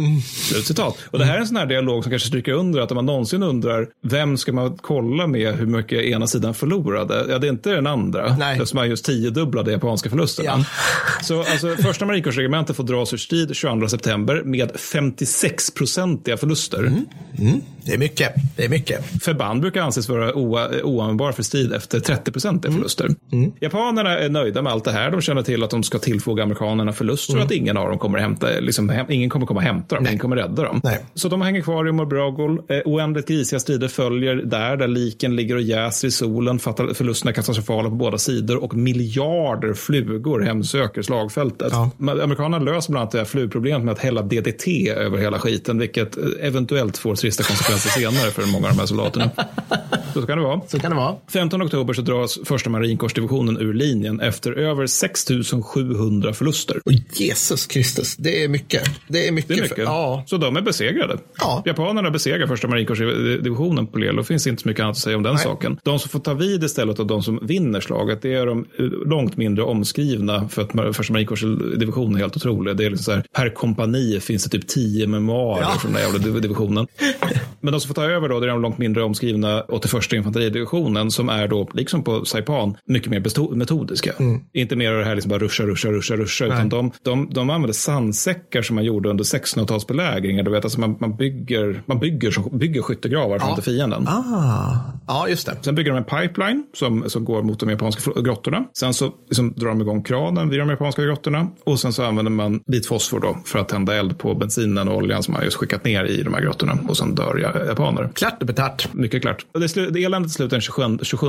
Slutcitat. 0.48 0.98
Och 1.10 1.18
det 1.18 1.24
här 1.24 1.34
är 1.34 1.40
en 1.40 1.46
sån 1.46 1.56
här 1.56 1.66
dialog 1.66 2.02
som 2.04 2.10
kanske 2.10 2.28
stryker 2.28 2.52
under 2.52 2.80
att 2.80 2.90
om 2.90 2.94
man 2.94 3.06
någonsin 3.06 3.42
undrar 3.42 3.88
vem 4.02 4.36
ska 4.36 4.52
man 4.52 4.78
kolla 4.80 5.26
med 5.26 5.54
hur 5.54 5.66
mycket 5.66 6.02
ena 6.02 6.26
sidan 6.26 6.54
förlorade? 6.54 7.26
Ja, 7.28 7.38
det 7.38 7.46
är 7.46 7.50
inte 7.50 7.70
den 7.70 7.86
andra. 7.86 8.36
Nej. 8.36 8.52
Eftersom 8.52 8.76
man 8.76 8.88
just 8.88 9.04
tiodubblade 9.04 9.72
japanska 9.72 10.10
förlusterna. 10.10 10.64
Så 11.22 11.40
alltså, 11.40 11.76
första 11.76 12.06
marinkårsregementet 12.06 12.76
får 12.76 12.84
dras 12.84 13.12
ur 13.12 13.16
strid 13.16 13.56
22 13.56 13.88
september 13.88 14.42
med 14.44 14.70
56 14.76 15.70
procentiga 15.84 16.36
förluster. 16.36 16.92
Det 17.84 17.92
är 17.94 17.98
mycket. 17.98 18.34
Det 18.56 18.64
är 18.64 18.68
mycket. 18.68 19.22
Förband 19.22 19.60
brukar 19.60 19.82
anses 19.82 20.08
vara 20.08 20.32
oa- 20.32 20.82
oanvändbara 20.82 21.32
för 21.32 21.42
strid 21.42 21.72
efter 21.72 22.00
30 22.00 22.32
procentiga 22.32 22.72
förluster. 22.72 23.08
Japanerna 23.60 24.18
är 24.18 24.28
nöjda 24.28 24.62
med 24.62 24.72
allt 24.72 24.84
det 24.84 24.90
här. 24.92 25.10
De 25.10 25.20
känner 25.20 25.42
till 25.42 25.62
att 25.62 25.70
de 25.70 25.82
ska 25.82 25.98
tillfoga 25.98 26.42
amerikanerna 26.42 26.92
förluster 26.92 27.36
och 27.36 27.42
att 27.42 27.50
ingen 27.52 27.76
av 27.76 27.88
dem 27.88 27.98
kommer 27.98 28.18
hämta, 28.18 28.46
liksom, 28.60 28.88
hem, 28.88 29.06
ingen 29.08 29.30
kommer 29.30 29.46
komma 29.46 29.58
och 29.60 29.64
hämta 29.64 29.94
dem. 29.96 30.06
Ingen 30.06 30.18
kommer 30.18 30.36
rädda 30.36 30.62
dem. 30.62 30.80
Så 31.14 31.28
de 31.28 31.42
hänger 31.42 31.60
kvar 31.60 31.88
i 31.88 31.92
Morbrogol. 31.92 32.58
Eh, 32.68 32.78
oändligt 32.84 33.28
grisiga 33.28 33.60
strider 33.60 33.88
följer 33.88 34.34
där, 34.36 34.76
där 34.76 34.88
liken 34.88 35.36
ligger 35.36 35.54
och 35.54 35.62
jäser 35.62 36.08
i 36.08 36.10
solen. 36.10 36.58
Förlusterna 36.58 37.30
är 37.30 37.34
katastrofala 37.34 37.88
på 37.88 37.94
båda 37.94 38.18
sidor 38.18 38.64
och 38.64 38.74
miljarder 38.74 39.74
flugor 39.74 40.40
hemsöker 40.40 41.02
slagfältet. 41.02 41.72
Men 41.96 42.20
Amerikanerna 42.20 42.64
löser 42.64 42.90
bland 42.92 43.00
annat 43.02 43.12
det 43.12 43.18
här 43.18 43.24
flugproblemet 43.24 43.84
med 43.84 43.92
att 43.92 43.98
hälla 43.98 44.22
DDT 44.22 44.88
över 44.90 45.18
hela 45.18 45.38
skiten, 45.38 45.69
vilket 45.78 46.16
eh, 46.16 46.24
eventuellt 46.40 46.98
får 46.98 47.14
trista 47.14 47.42
konsekvenser 47.42 47.90
senare 47.90 48.30
för 48.30 48.46
många 48.46 48.66
av 48.66 48.72
de 48.72 48.78
här 48.78 48.86
soldaterna. 48.86 49.30
Så 50.14 50.26
kan 50.26 50.38
det 50.38 50.44
vara. 50.44 50.60
Så 50.66 50.78
kan 50.78 50.90
det 50.90 50.96
vara. 50.96 51.16
15 51.32 51.62
oktober 51.62 51.94
så 51.94 52.02
dras 52.02 52.38
första 52.44 52.70
marinkårsdivisionen 52.70 53.58
ur 53.58 53.74
linjen 53.74 54.20
efter 54.20 54.52
över 54.52 54.86
6 54.86 55.26
700 55.64 56.32
förluster. 56.32 56.80
Jesus 57.12 57.66
Kristus, 57.66 58.16
det 58.16 58.44
är 58.44 58.48
mycket. 58.48 58.82
Det 59.08 59.28
är 59.28 59.32
mycket. 59.32 59.48
Det 59.48 59.54
är 59.54 59.62
mycket. 59.62 59.76
För, 59.76 59.82
ja. 59.82 60.24
Så 60.26 60.36
de 60.36 60.56
är 60.56 60.60
besegrade. 60.60 61.18
Ja. 61.38 61.62
Japanerna 61.66 62.10
besegrar 62.10 62.46
första 62.46 62.68
marinkårsdivisionen 62.68 63.86
på 63.86 63.98
Lelo. 63.98 64.22
Finns 64.22 64.46
inte 64.46 64.62
så 64.62 64.68
mycket 64.68 64.82
annat 64.82 64.96
att 64.96 65.02
säga 65.02 65.16
om 65.16 65.22
den 65.22 65.34
Nej. 65.34 65.44
saken. 65.44 65.78
De 65.82 65.98
som 65.98 66.08
får 66.08 66.20
ta 66.20 66.34
vid 66.34 66.64
istället 66.64 67.00
av 67.00 67.06
de 67.06 67.22
som 67.22 67.38
vinner 67.42 67.80
slaget, 67.80 68.22
det 68.22 68.34
är 68.34 68.46
de 68.46 68.66
eh, 68.78 68.84
långt 68.84 69.36
mindre 69.36 69.64
omskrivna 69.64 70.48
för 70.48 70.62
att 70.62 70.96
första 70.96 71.12
marinkårsdivisionen 71.12 72.14
är 72.14 72.18
helt 72.18 72.36
otrolig. 72.36 72.76
Det 72.76 72.84
är 72.84 72.90
liksom 72.90 73.04
så 73.04 73.12
här, 73.12 73.24
per 73.32 73.54
kompani 73.54 74.20
finns 74.20 74.44
det 74.44 74.50
typ 74.50 74.68
tio 74.68 75.06
memoarer 75.06 75.59
Ja. 75.60 75.78
från 75.78 75.92
den 75.92 76.02
jävla 76.02 76.18
div- 76.18 76.40
divisionen. 76.40 76.86
Men 77.60 77.72
de 77.72 77.80
som 77.80 77.88
får 77.88 77.94
ta 77.94 78.04
över 78.04 78.28
då, 78.28 78.40
det 78.40 78.46
är 78.46 78.50
de 78.50 78.62
långt 78.62 78.78
mindre 78.78 79.02
omskrivna 79.02 79.60
81 79.68 80.12
infanteridivisionen 80.12 81.10
som 81.10 81.28
är 81.28 81.48
då, 81.48 81.68
liksom 81.74 82.02
på 82.04 82.24
Saipan, 82.24 82.76
mycket 82.84 83.10
mer 83.10 83.54
metodiska. 83.56 84.12
Inte 84.52 84.76
mer 84.76 84.92
av 84.92 84.98
det 84.98 85.04
här 85.04 85.14
liksom 85.14 85.28
bara 85.28 85.38
ruscha, 85.38 85.62
ruscha, 85.64 85.88
ruscha, 85.88 86.16
ruscha, 86.16 86.44
Nej. 86.44 86.54
utan 86.56 86.68
de, 86.68 86.90
de, 87.02 87.28
de 87.30 87.50
använder 87.50 87.72
sandsäckar 87.72 88.62
som 88.62 88.74
man 88.76 88.84
gjorde 88.84 89.08
under 89.08 89.24
1600-talsbelägringar. 89.24 90.42
Du 90.42 90.50
vet, 90.50 90.64
alltså 90.64 90.80
man, 90.80 90.96
man, 91.00 91.16
bygger, 91.16 91.82
man 91.86 91.98
bygger, 91.98 92.56
bygger 92.58 92.82
skyttegravar 92.82 93.38
framför 93.38 93.62
fienden. 93.62 94.08
Ah. 94.08 94.76
Ja, 95.06 95.28
just 95.28 95.46
det. 95.46 95.56
Sen 95.60 95.74
bygger 95.74 95.92
de 95.92 95.96
en 95.98 96.04
pipeline 96.04 96.64
som, 96.74 97.10
som 97.10 97.24
går 97.24 97.42
mot 97.42 97.60
de 97.60 97.70
japanska 97.70 98.20
grottorna. 98.20 98.64
Sen 98.78 98.94
så 98.94 99.12
liksom 99.28 99.52
drar 99.52 99.68
de 99.68 99.80
igång 99.80 100.02
kranen 100.02 100.48
vid 100.48 100.58
de 100.60 100.68
japanska 100.70 101.02
grottorna. 101.02 101.48
Och 101.64 101.80
sen 101.80 101.92
så 101.92 102.04
använder 102.04 102.32
man 102.32 102.60
vit 102.66 102.86
fosfor 102.86 103.20
då 103.20 103.36
för 103.44 103.58
att 103.58 103.68
tända 103.68 103.94
eld 103.96 104.18
på 104.18 104.34
bensinen 104.34 104.88
och 104.88 104.96
oljan 104.96 105.22
som 105.22 105.32
man 105.34 105.42
just 105.50 105.56
skickat 105.56 105.84
ner 105.84 106.04
i 106.04 106.22
de 106.22 106.34
här 106.34 106.40
grottorna. 106.40 106.78
Och 106.88 106.96
sen 106.96 107.14
dör 107.14 107.64
japaner. 107.68 108.10
Klart 108.14 108.36
och 108.40 108.46
betart. 108.46 108.88
Mycket 108.92 109.22
klart. 109.22 109.46
Det, 109.92 110.04
eländet 110.04 110.32
slutar 110.32 110.50
den 110.56 110.60
27, 110.60 110.82
27 111.02 111.26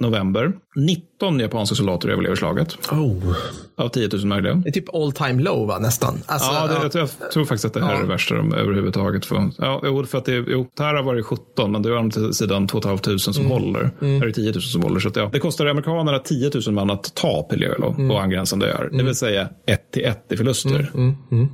november. 0.00 0.52
19 0.76 1.40
japanska 1.40 1.74
soldater 1.76 2.08
överlever 2.08 2.36
slaget. 2.36 2.78
Oh. 2.90 3.34
Av 3.76 3.88
10 3.88 4.08
000 4.12 4.26
möjliga. 4.26 4.54
Det 4.54 4.68
är 4.68 4.72
typ 4.72 4.94
all 4.94 5.12
time 5.12 5.42
low 5.42 5.66
va, 5.68 5.78
nästan. 5.78 6.18
Alltså, 6.26 6.52
ja, 6.52 6.66
det, 6.66 6.74
Jag, 6.82 6.92
tror, 6.92 7.08
jag 7.20 7.30
tror 7.32 7.44
faktiskt 7.44 7.64
att 7.64 7.74
det 7.74 7.84
här 7.84 7.92
Ja. 7.92 7.98
är 7.98 8.02
det 8.02 8.08
värsta 8.08 8.34
de 8.34 8.54
överhuvudtaget 8.54 9.26
får. 9.26 9.50
Ja, 9.58 9.80
jo, 9.84 10.04
för 10.06 10.18
att 10.18 10.24
det, 10.24 10.44
jo, 10.48 10.66
Tara 10.76 11.02
var 11.02 11.14
det 11.14 11.22
17, 11.22 11.72
men 11.72 11.82
det 11.82 11.88
är 11.88 11.92
å 11.94 11.98
andra 11.98 12.32
sidan 12.32 12.66
2 12.66 12.80
500 12.80 13.18
som 13.18 13.32
Mm. 13.46 13.50
håller. 13.50 13.90
Här 14.00 14.22
är 14.22 14.26
det 14.26 14.32
10 14.32 14.52
000 14.52 14.62
som 14.62 14.82
håller. 14.82 15.00
Så 15.00 15.08
att, 15.08 15.16
ja, 15.16 15.30
det 15.32 15.38
kostar 15.38 15.66
amerikanerna 15.66 16.18
10 16.18 16.50
000 16.66 16.74
man 16.74 16.90
att 16.90 17.14
ta 17.14 17.42
Pelielo 17.42 17.94
Mm. 17.98 18.10
och 18.10 18.22
angränsande 18.22 18.66
öar. 18.72 18.88
Det 18.92 19.02
vill 19.02 19.14
säga 19.14 19.48
1 19.66 19.90
till 19.92 20.04
1 20.04 20.32
i 20.32 20.36
förluster. 20.36 20.90
Mm, 20.94 21.14
mm. 21.30 21.48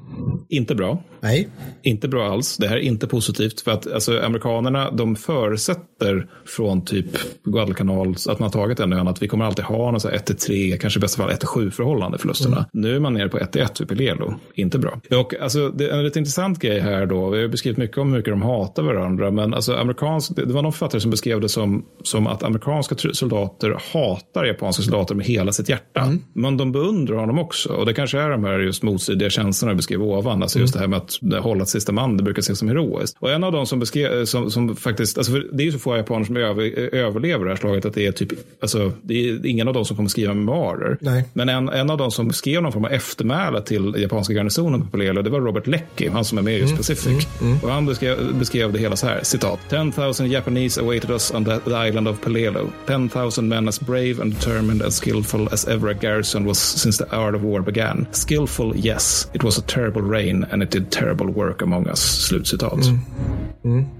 Inte 0.48 0.74
bra. 0.74 1.02
Nej. 1.20 1.48
Inte 1.88 2.08
bra 2.08 2.32
alls. 2.32 2.56
Det 2.56 2.68
här 2.68 2.76
är 2.76 2.80
inte 2.80 3.06
positivt. 3.06 3.60
För 3.60 3.70
att 3.70 3.92
alltså, 3.92 4.20
amerikanerna 4.20 4.90
de 4.90 5.16
förutsätter 5.16 6.26
från 6.46 6.84
typ 6.84 7.06
Guadalcanal 7.44 8.14
att 8.28 8.38
man 8.38 8.46
har 8.46 8.50
tagit 8.50 8.80
en 8.80 8.92
ön 8.92 9.08
att 9.08 9.22
vi 9.22 9.28
kommer 9.28 9.44
alltid 9.44 9.64
ha 9.64 9.90
någon 9.90 10.00
så 10.00 10.08
här 10.08 10.14
1 10.14 10.26
till 10.26 10.36
3, 10.36 10.78
kanske 10.78 10.98
i 10.98 11.00
bästa 11.00 11.22
fall 11.22 11.30
1 11.30 11.40
till 11.40 11.48
7 11.48 11.70
förhållande 11.70 12.16
i 12.16 12.20
förlusterna. 12.20 12.56
Mm. 12.56 12.68
Nu 12.72 12.96
är 12.96 13.00
man 13.00 13.14
nere 13.14 13.28
på 13.28 13.38
1 13.38 13.52
till 13.52 13.62
1 13.62 13.80
vid 13.80 13.88
Pelelo. 13.88 14.34
Inte 14.54 14.78
bra. 14.78 15.00
Och 15.10 15.34
alltså, 15.40 15.68
det 15.68 15.88
är 15.88 15.98
en 15.98 16.04
lite 16.04 16.18
intressant 16.18 16.58
grej 16.58 16.80
här 16.80 17.06
då. 17.06 17.30
Vi 17.30 17.40
har 17.40 17.48
beskrivit 17.48 17.78
mycket 17.78 17.98
om 17.98 18.10
hur 18.10 18.18
mycket 18.18 18.32
de 18.32 18.42
hatar 18.42 18.82
varandra. 18.82 19.30
Men 19.30 19.54
alltså, 19.54 19.74
amerikansk, 19.74 20.36
det 20.36 20.52
var 20.52 20.62
någon 20.62 20.72
författare 20.72 21.00
som 21.00 21.10
beskrev 21.10 21.40
det 21.40 21.48
som, 21.48 21.84
som 22.02 22.26
att 22.26 22.42
amerikanska 22.42 22.96
soldater 23.12 23.80
hatar 23.92 24.44
japanska 24.44 24.82
soldater 24.82 25.14
med 25.14 25.26
hela 25.26 25.52
sitt 25.52 25.68
hjärta. 25.68 26.00
Mm. 26.00 26.22
Men 26.32 26.56
de 26.56 26.72
beundrar 26.72 27.16
honom 27.16 27.38
också. 27.38 27.72
Och 27.72 27.86
det 27.86 27.94
kanske 27.94 28.20
är 28.20 28.30
de 28.30 28.44
här 28.44 28.58
just 28.58 28.82
motstridiga 28.82 29.30
känslorna 29.30 29.70
jag 29.70 29.76
beskrev 29.76 30.02
ovan. 30.02 30.42
Alltså 30.42 30.58
just 30.58 30.74
det 30.74 30.80
här 30.80 30.86
med 30.86 30.96
att 30.96 31.44
hålla 31.44 31.64
till 31.64 31.72
sista 31.78 31.92
man, 31.92 32.16
det 32.16 32.22
brukar 32.22 32.40
ses 32.42 32.58
som 32.58 32.68
heroiskt. 32.68 33.16
Och 33.20 33.30
en 33.30 33.44
av 33.44 33.52
dem 33.52 33.66
som 33.66 33.78
beskrev, 33.78 34.24
som, 34.24 34.50
som 34.50 34.76
faktiskt, 34.76 35.18
alltså 35.18 35.32
det 35.52 35.62
är 35.62 35.64
ju 35.64 35.72
så 35.72 35.78
få 35.78 35.96
japaner 35.96 36.24
som 36.24 36.36
över, 36.36 36.94
överlever 36.94 37.44
det 37.44 37.50
här 37.50 37.56
slaget 37.56 37.84
att 37.84 37.94
det 37.94 38.06
är 38.06 38.12
typ, 38.12 38.32
alltså 38.60 38.92
det 39.02 39.28
är 39.28 39.46
ingen 39.46 39.68
av 39.68 39.74
dem 39.74 39.84
som 39.84 39.96
kommer 39.96 40.08
skriva 40.08 40.34
memoarer. 40.34 40.98
Nej. 41.00 41.24
Men 41.32 41.48
en, 41.48 41.68
en 41.68 41.90
av 41.90 41.98
dem 41.98 42.10
som 42.10 42.32
skrev 42.32 42.62
någon 42.62 42.72
form 42.72 42.84
av 42.84 42.92
eftermäle 42.92 43.62
till 43.62 43.94
japanska 43.98 44.34
garnisonen 44.34 44.82
på 44.82 44.90
Pelelo, 44.90 45.22
det 45.22 45.30
var 45.30 45.40
Robert 45.40 45.66
Leckie, 45.66 46.10
han 46.10 46.24
som 46.24 46.38
är 46.38 46.42
med 46.42 46.54
i 46.54 46.60
just 46.60 46.76
Pacific. 46.76 47.26
Och 47.62 47.70
han 47.70 47.86
beskrev, 47.86 48.38
beskrev 48.38 48.72
det 48.72 48.78
hela 48.78 48.96
så 48.96 49.06
här, 49.06 49.20
citat. 49.22 49.58
10,000 49.70 50.30
Japanese 50.30 50.80
awaited 50.80 51.10
us 51.10 51.34
on 51.34 51.44
the, 51.44 51.58
the 51.58 51.88
island 51.88 52.08
of 52.08 52.20
Pelelo. 52.20 52.68
10,000 52.86 53.48
men 53.48 53.68
as 53.68 53.80
brave 53.80 54.20
and 54.20 54.34
determined 54.34 54.82
and 54.82 54.92
skillful 54.92 55.48
as 55.52 55.68
ever 55.68 55.88
a 55.88 55.94
garrison 55.94 56.46
was 56.46 56.58
since 56.58 57.04
the 57.04 57.16
art 57.16 57.34
of 57.34 57.42
war 57.42 57.62
began. 57.62 58.06
Skillful, 58.12 58.76
yes. 58.76 59.30
It 59.34 59.44
was 59.44 59.58
a 59.58 59.62
terrible 59.62 60.02
rain 60.02 60.46
and 60.50 60.62
it 60.62 60.70
did 60.70 60.90
terrible 60.90 61.26
work 61.26 61.62
among 61.72 61.86
us. 61.88 62.00
Slutcitat. 62.00 62.78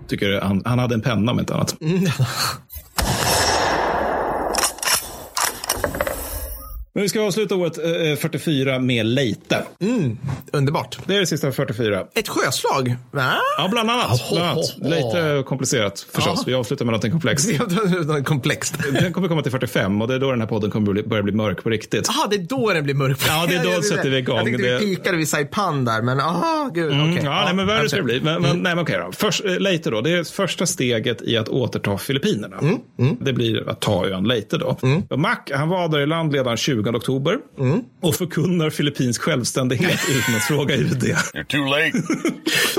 Tycker 0.08 0.40
han, 0.40 0.62
han 0.64 0.78
hade 0.78 0.94
en 0.94 1.00
penna 1.00 1.32
om 1.32 1.40
inte 1.40 1.54
annat. 1.54 1.76
Men 6.94 7.02
vi 7.02 7.08
ska 7.08 7.20
avsluta 7.22 7.54
året 7.56 7.78
eh, 7.78 8.16
44 8.16 8.78
med 8.78 9.06
Leite. 9.06 9.62
Mm, 9.80 10.18
underbart. 10.52 10.98
Det 11.06 11.14
är 11.16 11.20
det 11.20 11.26
sista 11.26 11.52
44. 11.52 12.04
Ett 12.14 12.28
sjöslag? 12.28 12.96
Va? 13.10 13.32
Ja, 13.58 13.68
bland 13.70 13.90
annat. 13.90 14.28
Bland 14.32 14.46
annat. 14.48 14.76
Lite 14.78 15.42
komplicerat 15.46 16.06
förstås. 16.12 16.44
Vi 16.46 16.54
avslutar 16.54 16.84
med 16.84 16.92
någonting 16.92 17.10
komplext. 17.12 17.50
Komplext. 18.24 18.74
Den 18.92 19.12
kommer 19.12 19.28
komma 19.28 19.42
till 19.42 19.52
45 19.52 20.02
och 20.02 20.08
det 20.08 20.14
är 20.14 20.18
då 20.18 20.30
den 20.30 20.40
här 20.40 20.48
podden 20.48 20.70
kommer 20.70 20.92
bli- 20.92 21.02
börja 21.02 21.22
bli 21.22 21.32
mörk 21.32 21.62
på 21.62 21.70
riktigt. 21.70 22.08
Jaha, 22.08 22.26
det 22.30 22.36
är 22.36 22.42
då 22.42 22.72
den 22.72 22.84
blir 22.84 22.94
mörk. 22.94 23.18
Ja, 23.28 23.46
det 23.48 23.54
är 23.54 23.76
då 23.76 23.82
sätter 23.82 24.10
vi 24.10 24.16
igång. 24.18 24.36
Jag 24.36 24.44
tänkte 24.44 24.62
Det- 24.66 24.78
vi 24.78 24.96
pikade 24.96 25.16
vid 25.16 25.28
Saipan 25.28 25.84
där, 25.84 26.02
men 26.02 26.20
aha, 26.20 26.70
gud. 26.74 26.92
Mm, 26.92 27.10
okej. 27.12 27.24
ja, 27.24 27.42
nej, 27.44 27.54
men 27.54 27.66
värre 27.66 27.88
ska 27.88 27.96
det 27.96 28.02
bli. 28.02 28.20
Men, 28.20 28.42
men, 28.42 28.50
Mm. 28.50 28.62
nej, 28.62 28.74
men 28.74 28.82
okej 28.84 28.98
då. 29.06 29.12
Först, 29.12 29.44
eh, 29.44 29.58
Leyte 29.60 29.90
då. 29.90 30.00
Det 30.00 30.10
är 30.10 30.24
första 30.24 30.66
steget 30.66 31.22
i 31.22 31.36
att 31.36 31.48
återta 31.48 31.98
Filippinerna. 31.98 32.56
Mm, 32.58 33.16
Det 33.20 33.32
blir 33.32 33.68
att 33.68 33.80
ta 33.80 34.06
ön 34.06 34.24
Leyte 34.24 34.58
då. 34.58 34.76
Och 35.10 35.18
Mac, 35.18 35.36
han 35.54 35.68
var 35.68 35.88
där 35.88 36.00
i 36.00 36.06
land 36.06 36.34
redan 36.34 36.56
20 36.56 36.87
oktober 36.96 37.36
Mm. 37.58 37.80
och 38.02 38.14
förkunnar 38.14 38.70
Filippins 38.70 39.18
självständighet 39.18 40.00
utan 40.10 40.34
att 40.34 40.42
fråga 40.42 40.76
UD. 40.76 41.02
You're 41.04 41.44
too 41.44 41.64
late. 41.64 42.02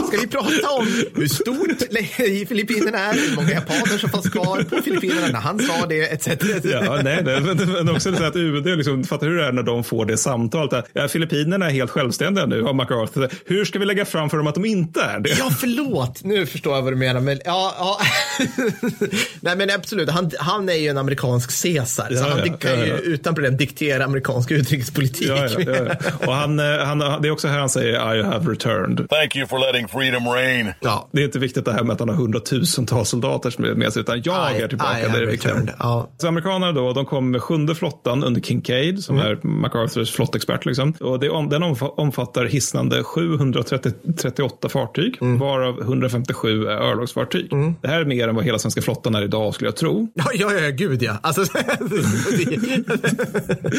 Ska 0.07 0.17
vi 0.21 0.27
prata 0.27 0.69
om 0.79 0.87
hur 1.15 1.27
stort 1.27 1.93
i 2.19 2.45
Filippinerna 2.45 2.97
är, 2.99 3.13
hur 3.13 3.35
många 3.35 3.51
japaner 3.51 3.97
som 3.97 4.09
fanns 4.09 4.29
kvar 4.29 4.63
på 4.63 4.81
Filippinerna 4.81 5.27
när 5.27 5.39
han 5.39 5.59
sa 5.59 5.85
det, 5.85 6.01
etc. 6.01 6.27
Ja, 6.63 6.99
nej, 7.03 7.21
nej, 7.23 7.41
men, 7.41 7.57
men 7.71 7.89
också 7.89 8.15
så 8.15 8.23
att 8.23 8.35
UD, 8.35 8.65
liksom, 8.65 9.03
fattar 9.03 9.27
hur 9.27 9.37
det 9.37 9.45
är 9.45 9.51
när 9.51 9.63
de 9.63 9.83
får 9.83 10.05
det 10.05 10.17
samtalet. 10.17 10.73
Att, 10.73 10.89
ja, 10.93 11.07
Filippinerna 11.07 11.65
är 11.65 11.69
helt 11.69 11.91
självständiga 11.91 12.45
nu, 12.45 12.61
har 12.61 12.73
MacArthur. 12.73 13.29
Hur 13.45 13.65
ska 13.65 13.79
vi 13.79 13.85
lägga 13.85 14.05
fram 14.05 14.29
för 14.29 14.37
dem 14.37 14.47
att 14.47 14.55
de 14.55 14.65
inte 14.65 15.01
är 15.01 15.19
det? 15.19 15.29
Ja, 15.39 15.49
förlåt. 15.59 16.23
Nu 16.23 16.45
förstår 16.45 16.75
jag 16.75 16.81
vad 16.81 16.93
du 16.93 16.97
menar. 16.97 17.21
Men, 17.21 17.39
ja, 17.45 17.75
ja. 17.79 17.99
Nej, 19.41 19.55
men 19.55 19.69
absolut. 19.69 20.09
Han, 20.09 20.31
han 20.39 20.69
är 20.69 20.73
ju 20.73 20.87
en 20.87 20.97
amerikansk 20.97 21.63
Caesar. 21.63 22.07
Ja, 22.11 22.17
så 22.17 22.29
han 22.29 22.39
ja, 22.45 22.57
kan 22.57 22.79
ju 22.79 22.93
utan 22.93 23.35
problem 23.35 23.57
diktera 23.57 23.88
amerikansk 24.01 24.51
utrikespolitik. 24.51 25.27
Ja, 25.29 25.47
ja, 25.47 25.59
ja, 25.65 25.73
ja. 25.75 26.27
Och 26.27 26.33
han, 26.33 26.59
eh, 26.59 26.65
han, 26.65 26.99
det 27.21 27.27
är 27.27 27.31
också 27.31 27.47
här 27.47 27.59
han 27.59 27.69
säger 27.69 28.15
I 28.15 28.23
have 28.23 28.51
returned. 28.51 29.09
Thank 29.09 29.35
you 29.35 29.47
for 29.47 29.59
letting 29.59 29.87
freedom 29.87 30.27
reign. 30.27 30.73
Ja. 30.79 31.09
Det 31.11 31.21
är 31.21 31.25
inte 31.25 31.39
viktigt 31.39 31.65
det 31.65 31.73
här 31.73 31.83
med 31.83 31.93
att 31.93 31.99
han 31.99 32.09
har 32.09 32.15
hundratusentals 32.15 33.09
soldater 33.09 33.49
som 33.49 33.63
är 33.65 33.73
med 33.75 33.93
sig, 33.93 33.99
utan 34.01 34.21
jag 34.25 34.57
I- 34.57 34.61
är 34.61 34.67
tillbaka. 34.67 34.99
I 34.99 35.11
det 35.11 35.17
är 35.17 35.25
returned. 35.25 35.71
Ja. 35.79 36.09
Så 36.17 36.27
amerikanerna 36.27 36.71
då, 36.71 36.93
de 36.93 37.05
kom 37.05 37.31
med 37.31 37.41
sjunde 37.41 37.75
flottan 37.75 38.23
under 38.23 38.41
Kincaid, 38.41 39.03
som 39.03 39.17
är 39.19 39.39
MacArthurs 39.47 40.11
flottexpert. 40.11 40.65
Liksom. 40.65 40.91
Och 40.99 41.19
det, 41.19 41.29
om, 41.29 41.49
den 41.49 41.63
omfa- 41.63 41.93
omfattar 41.97 42.45
hisnande 42.45 43.03
738 43.03 44.69
fartyg, 44.69 45.17
varav 45.21 45.81
157 45.81 46.65
är 46.65 46.71
örlogsfartyg. 46.71 47.49
Det 47.81 47.87
här 47.87 48.01
är 48.01 48.05
mer 48.05 48.27
än 48.27 48.35
vad 48.35 48.45
hela 48.45 48.59
svenska 48.59 48.81
flottan 48.81 49.15
är 49.15 49.21
idag, 49.23 49.53
skulle 49.53 49.67
jag 49.67 49.75
tro. 49.75 50.07
Ja, 50.13 50.25
ja, 50.33 50.53
ja, 50.53 50.69
gud 50.69 51.03
ja. 51.03 51.17
Alltså, 51.21 51.41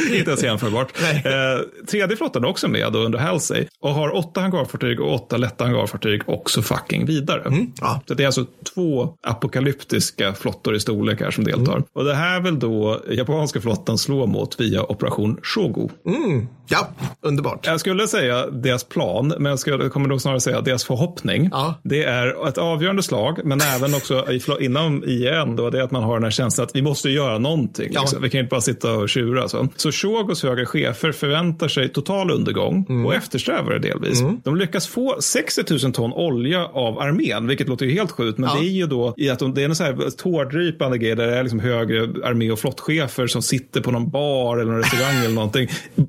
Inte 0.18 0.31
ens 0.31 0.42
jämförbart. 0.42 0.92
Eh, 1.24 1.84
tredje 1.90 2.16
flottan 2.16 2.44
är 2.44 2.49
också 2.49 2.68
med 2.68 2.97
under 2.97 3.18
Halsey 3.18 3.66
och 3.81 3.90
har 3.90 4.16
åtta 4.16 4.40
hangarfartyg 4.40 5.00
och 5.00 5.15
åtta 5.15 5.36
lätta 5.36 5.65
hangarfartyg 5.65 6.22
också 6.26 6.62
fucking 6.62 7.06
vidare. 7.06 7.66
ja. 7.81 8.00
Så 8.08 8.15
det 8.15 8.22
är 8.22 8.26
alltså 8.26 8.47
två 8.74 9.15
apokalyptiska 9.22 10.34
flottor 10.34 10.74
i 10.74 10.81
storlek 10.81 11.20
här 11.20 11.31
som 11.31 11.44
deltar. 11.44 11.83
Och 11.92 12.04
det 12.04 12.15
här 12.15 12.40
vill 12.40 12.58
då 12.58 13.00
japanska 13.10 13.60
flottan 13.60 13.99
slå 13.99 14.26
mot 14.26 14.60
via 14.60 14.83
operation 14.83 15.36
Shogo. 15.42 15.90
mm. 16.06 16.49
Ja, 16.72 16.88
underbart. 17.22 17.66
Jag 17.66 17.81
skulle 17.81 18.08
säga 18.08 18.47
deras 18.47 18.84
plan, 18.84 19.34
men 19.38 19.50
jag 19.50 19.58
skulle, 19.58 19.88
kommer 19.88 20.08
nog 20.08 20.20
snarare 20.20 20.40
säga 20.40 20.60
deras 20.60 20.84
förhoppning. 20.84 21.49
Ja. 21.52 21.74
Det 21.84 22.04
är 22.04 22.49
ett 22.49 22.58
avgörande 22.58 23.02
slag, 23.02 23.40
men 23.44 23.60
även 23.60 23.94
också 23.94 24.26
inom 24.60 25.04
IN, 25.04 25.56
då, 25.56 25.70
det 25.70 25.78
är 25.78 25.83
att 25.83 25.90
man 25.90 26.02
har 26.02 26.15
den 26.15 26.24
här 26.24 26.31
känslan 26.31 26.66
att 26.66 26.76
vi 26.76 26.83
måste 26.83 27.10
göra 27.10 27.38
någonting. 27.38 27.90
Ja. 27.92 28.00
Liksom. 28.00 28.22
Vi 28.22 28.31
kan 28.31 28.40
inte 28.40 28.50
bara 28.50 28.60
sitta 28.60 28.92
och 28.92 29.08
tjura. 29.08 29.49
Så, 29.49 29.68
så 29.76 29.89
Shogos 29.92 30.42
höga 30.42 30.66
chefer 30.66 31.12
förväntar 31.12 31.68
sig 31.68 31.88
total 31.88 32.30
undergång 32.30 32.86
Mm. 32.88 33.06
och 33.06 33.14
eftersträvar 33.14 33.70
det 33.72 33.78
delvis. 33.78 34.22
De 34.44 34.56
lyckas 34.56 34.86
få 34.88 35.16
60 35.20 35.62
000 35.84 35.92
ton 35.92 36.12
olja 36.12 36.64
av 36.64 36.98
armén, 36.98 37.46
vilket 37.46 37.68
låter 37.68 37.86
ju 37.86 37.92
helt 37.92 38.10
sjukt, 38.10 38.38
men 38.38 38.50
Ja. 38.50 38.60
det 38.60 38.66
är 38.66 38.70
ju 38.70 38.86
då 38.86 39.14
i 39.16 39.30
att 39.30 39.38
de, 39.38 39.54
det 39.54 39.62
är 39.62 39.64
en 39.68 39.76
så 39.76 39.84
här 39.84 40.10
tårdrypande 40.16 40.98
grej 40.98 41.14
där 41.16 41.26
det 41.26 41.36
är 41.36 41.42
liksom 41.42 41.60
högre 41.60 42.00
armé 42.28 42.50
och 42.50 42.58
flottchefer 42.58 43.26
som 43.26 43.42
sitter 43.42 43.80
på 43.80 43.90
någon 43.90 44.10
bar 44.10 44.56
eller 44.58 44.70
någon 44.72 44.82
restaurang 44.82 45.16
eller 45.24 45.34
någonting. 45.34 45.68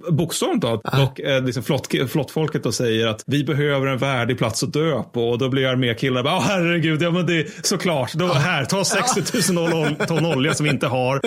Bokstavligt 0.10 0.62
talat. 0.62 1.10
Och 1.10 1.22
eh, 1.22 1.44
liksom 1.46 1.64
flott, 1.64 1.88
flottfolket 2.10 2.64
då 2.64 2.72
säger 2.72 3.08
att 3.08 3.24
vi 3.28 3.44
behöver 3.44 3.88
en 3.88 3.98
värdig 3.98 4.38
plats 4.38 4.64
att 4.64 4.74
dö 4.74 5.04
på 5.14 5.30
och 5.30 5.38
då 5.38 5.50
blir 5.50 5.68
armékillar 5.68 6.24
bara, 6.24 6.36
"Åh, 6.36 6.44
herregud, 6.48 7.02
ja 7.02 7.12
men 7.12 7.26
det 7.26 7.34
är 7.40 7.48
såklart, 7.64 8.14
då, 8.14 8.28
här, 8.28 8.66
ta 8.66 8.84
60 8.84 9.54
000 9.54 9.74
ol- 9.74 9.96
ton 10.08 10.26
olja 10.26 10.54
som 10.54 10.64
vi 10.64 10.70
inte 10.70 10.88
har. 10.88 11.22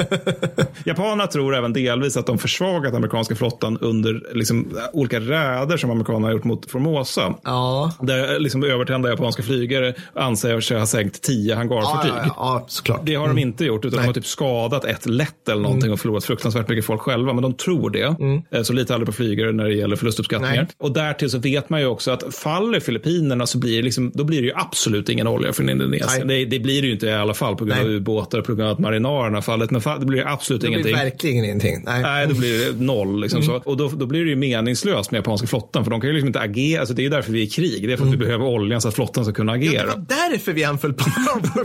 Japanerna 0.85 1.27
tror 1.27 1.55
även 1.57 1.73
delvis 1.73 2.17
att 2.17 2.27
de 2.27 2.39
försvagat 2.49 2.95
amerikanska 2.95 3.35
flottan 3.37 3.79
under 3.81 4.23
liksom, 4.35 4.67
olika 4.93 5.21
räder 5.21 5.77
som 5.77 5.91
amerikanerna 5.91 6.27
har 6.27 6.33
gjort 6.33 6.45
mot 6.45 6.71
Formosa. 6.71 7.35
Ja. 7.45 7.93
Där 8.01 8.39
liksom, 8.39 8.65
övertända 8.65 9.09
japanska 9.09 9.43
flygare 9.43 9.95
anser 10.15 10.61
sig 10.61 10.79
ha 10.79 10.87
sänkt 10.87 11.23
tio 11.23 11.55
hangarfartyg. 11.55 12.13
Ja, 12.13 12.23
ja, 12.27 12.35
ja, 12.37 12.65
såklart. 12.69 13.01
Det 13.05 13.15
har 13.15 13.29
de 13.29 13.39
inte 13.39 13.65
gjort, 13.65 13.85
utan 13.85 14.01
de 14.01 14.07
har 14.07 14.13
typ 14.13 14.27
skadat 14.27 14.85
ett 14.85 15.07
lätt 15.07 15.49
eller 15.49 15.63
någonting 15.63 15.93
och 15.93 16.01
förlorat 16.01 16.25
fruktansvärt 16.25 16.69
mycket 16.69 16.85
folk 16.85 17.01
själva. 17.01 17.33
Men 17.33 17.43
de 17.43 17.55
tror 17.55 17.91
det. 17.91 18.17
Eh, 18.59 18.63
Så 18.63 18.73
lite 18.73 18.95
aldrig 18.95 19.07
på 19.07 19.13
flygare 19.13 19.53
när 19.53 19.65
det 19.65 19.75
gäller 19.75 19.97
förlustuppskattningar. 19.97 20.55
Nej. 20.57 20.67
Och 20.79 20.93
därtill 20.93 21.31
så 21.31 21.39
vet 21.39 21.71
man 21.71 21.81
ju 21.81 21.87
också 21.87 22.11
att 22.11 22.35
faller 22.35 22.81
Filippinerna 22.81 23.47
så 23.47 23.59
blir 23.59 23.77
det, 23.77 23.83
liksom, 23.83 24.13
då 24.15 24.25
blir 24.25 24.41
det 24.43 24.47
ju 24.47 24.53
absolut 24.55 25.09
ingen 25.09 25.27
olja 25.27 25.53
från 25.53 25.69
Indonesien. 25.71 26.29
Det, 26.29 26.45
det 26.45 26.59
blir 26.59 26.83
det 26.83 26.87
ju 26.89 26.93
inte 26.95 27.07
i 27.07 27.13
alla 27.13 27.35
fall 27.35 27.57
på 27.57 27.65
grund 27.65 27.81
av 27.81 27.87
Nej. 27.87 27.97
ubåtar 27.97 28.39
och 28.39 28.45
på 28.45 28.55
grund 28.55 28.69
av 28.69 28.73
att 28.75 28.79
marinarerna 28.79 29.43
fallit. 29.43 29.71
Men 29.71 29.81
fall, 29.81 30.01
det 30.01 30.07
blir 30.07 30.27
absolut 30.27 30.63
Det 30.63 30.67
blir 30.69 30.79
ingenting. 30.79 30.97
verkligen 30.97 31.45
ingenting. 31.45 31.83
Nej. 31.87 32.03
Nej, 32.03 32.27
då 32.35 32.41
blir 32.41 32.73
det 32.73 32.85
noll. 32.85 33.21
Liksom 33.21 33.43
så. 33.43 33.55
Och 33.65 33.77
då, 33.77 33.89
då 33.89 34.07
blir 34.07 34.25
det 34.25 34.31
ju 34.31 34.37
meningslöst 34.37 35.11
med 35.11 35.19
japanska 35.19 35.47
flottan. 35.47 35.85
För 35.85 35.91
de 35.91 36.01
kan 36.01 36.09
ju 36.09 36.15
liksom 36.15 36.27
inte 36.27 36.41
agera. 36.41 36.81
Alltså, 36.81 36.95
det 36.95 37.05
är 37.05 37.11
därför 37.11 37.33
vi 37.33 37.41
är 37.41 37.45
i 37.45 37.51
krig. 37.51 37.89
Det 37.89 37.93
är 37.93 37.97
för 37.97 38.07
att 38.07 38.13
vi 38.13 38.17
behöver 38.17 38.45
oljan 38.45 38.81
så 38.81 38.89
att 38.89 38.95
flottan 38.95 39.25
ska 39.25 39.35
kunna 39.35 39.53
agera. 39.53 39.83
Det 39.83 39.87
var 39.87 40.31
därför 40.31 40.53
vi 40.53 40.65
anföll 40.65 40.95
sedan. 40.95 41.65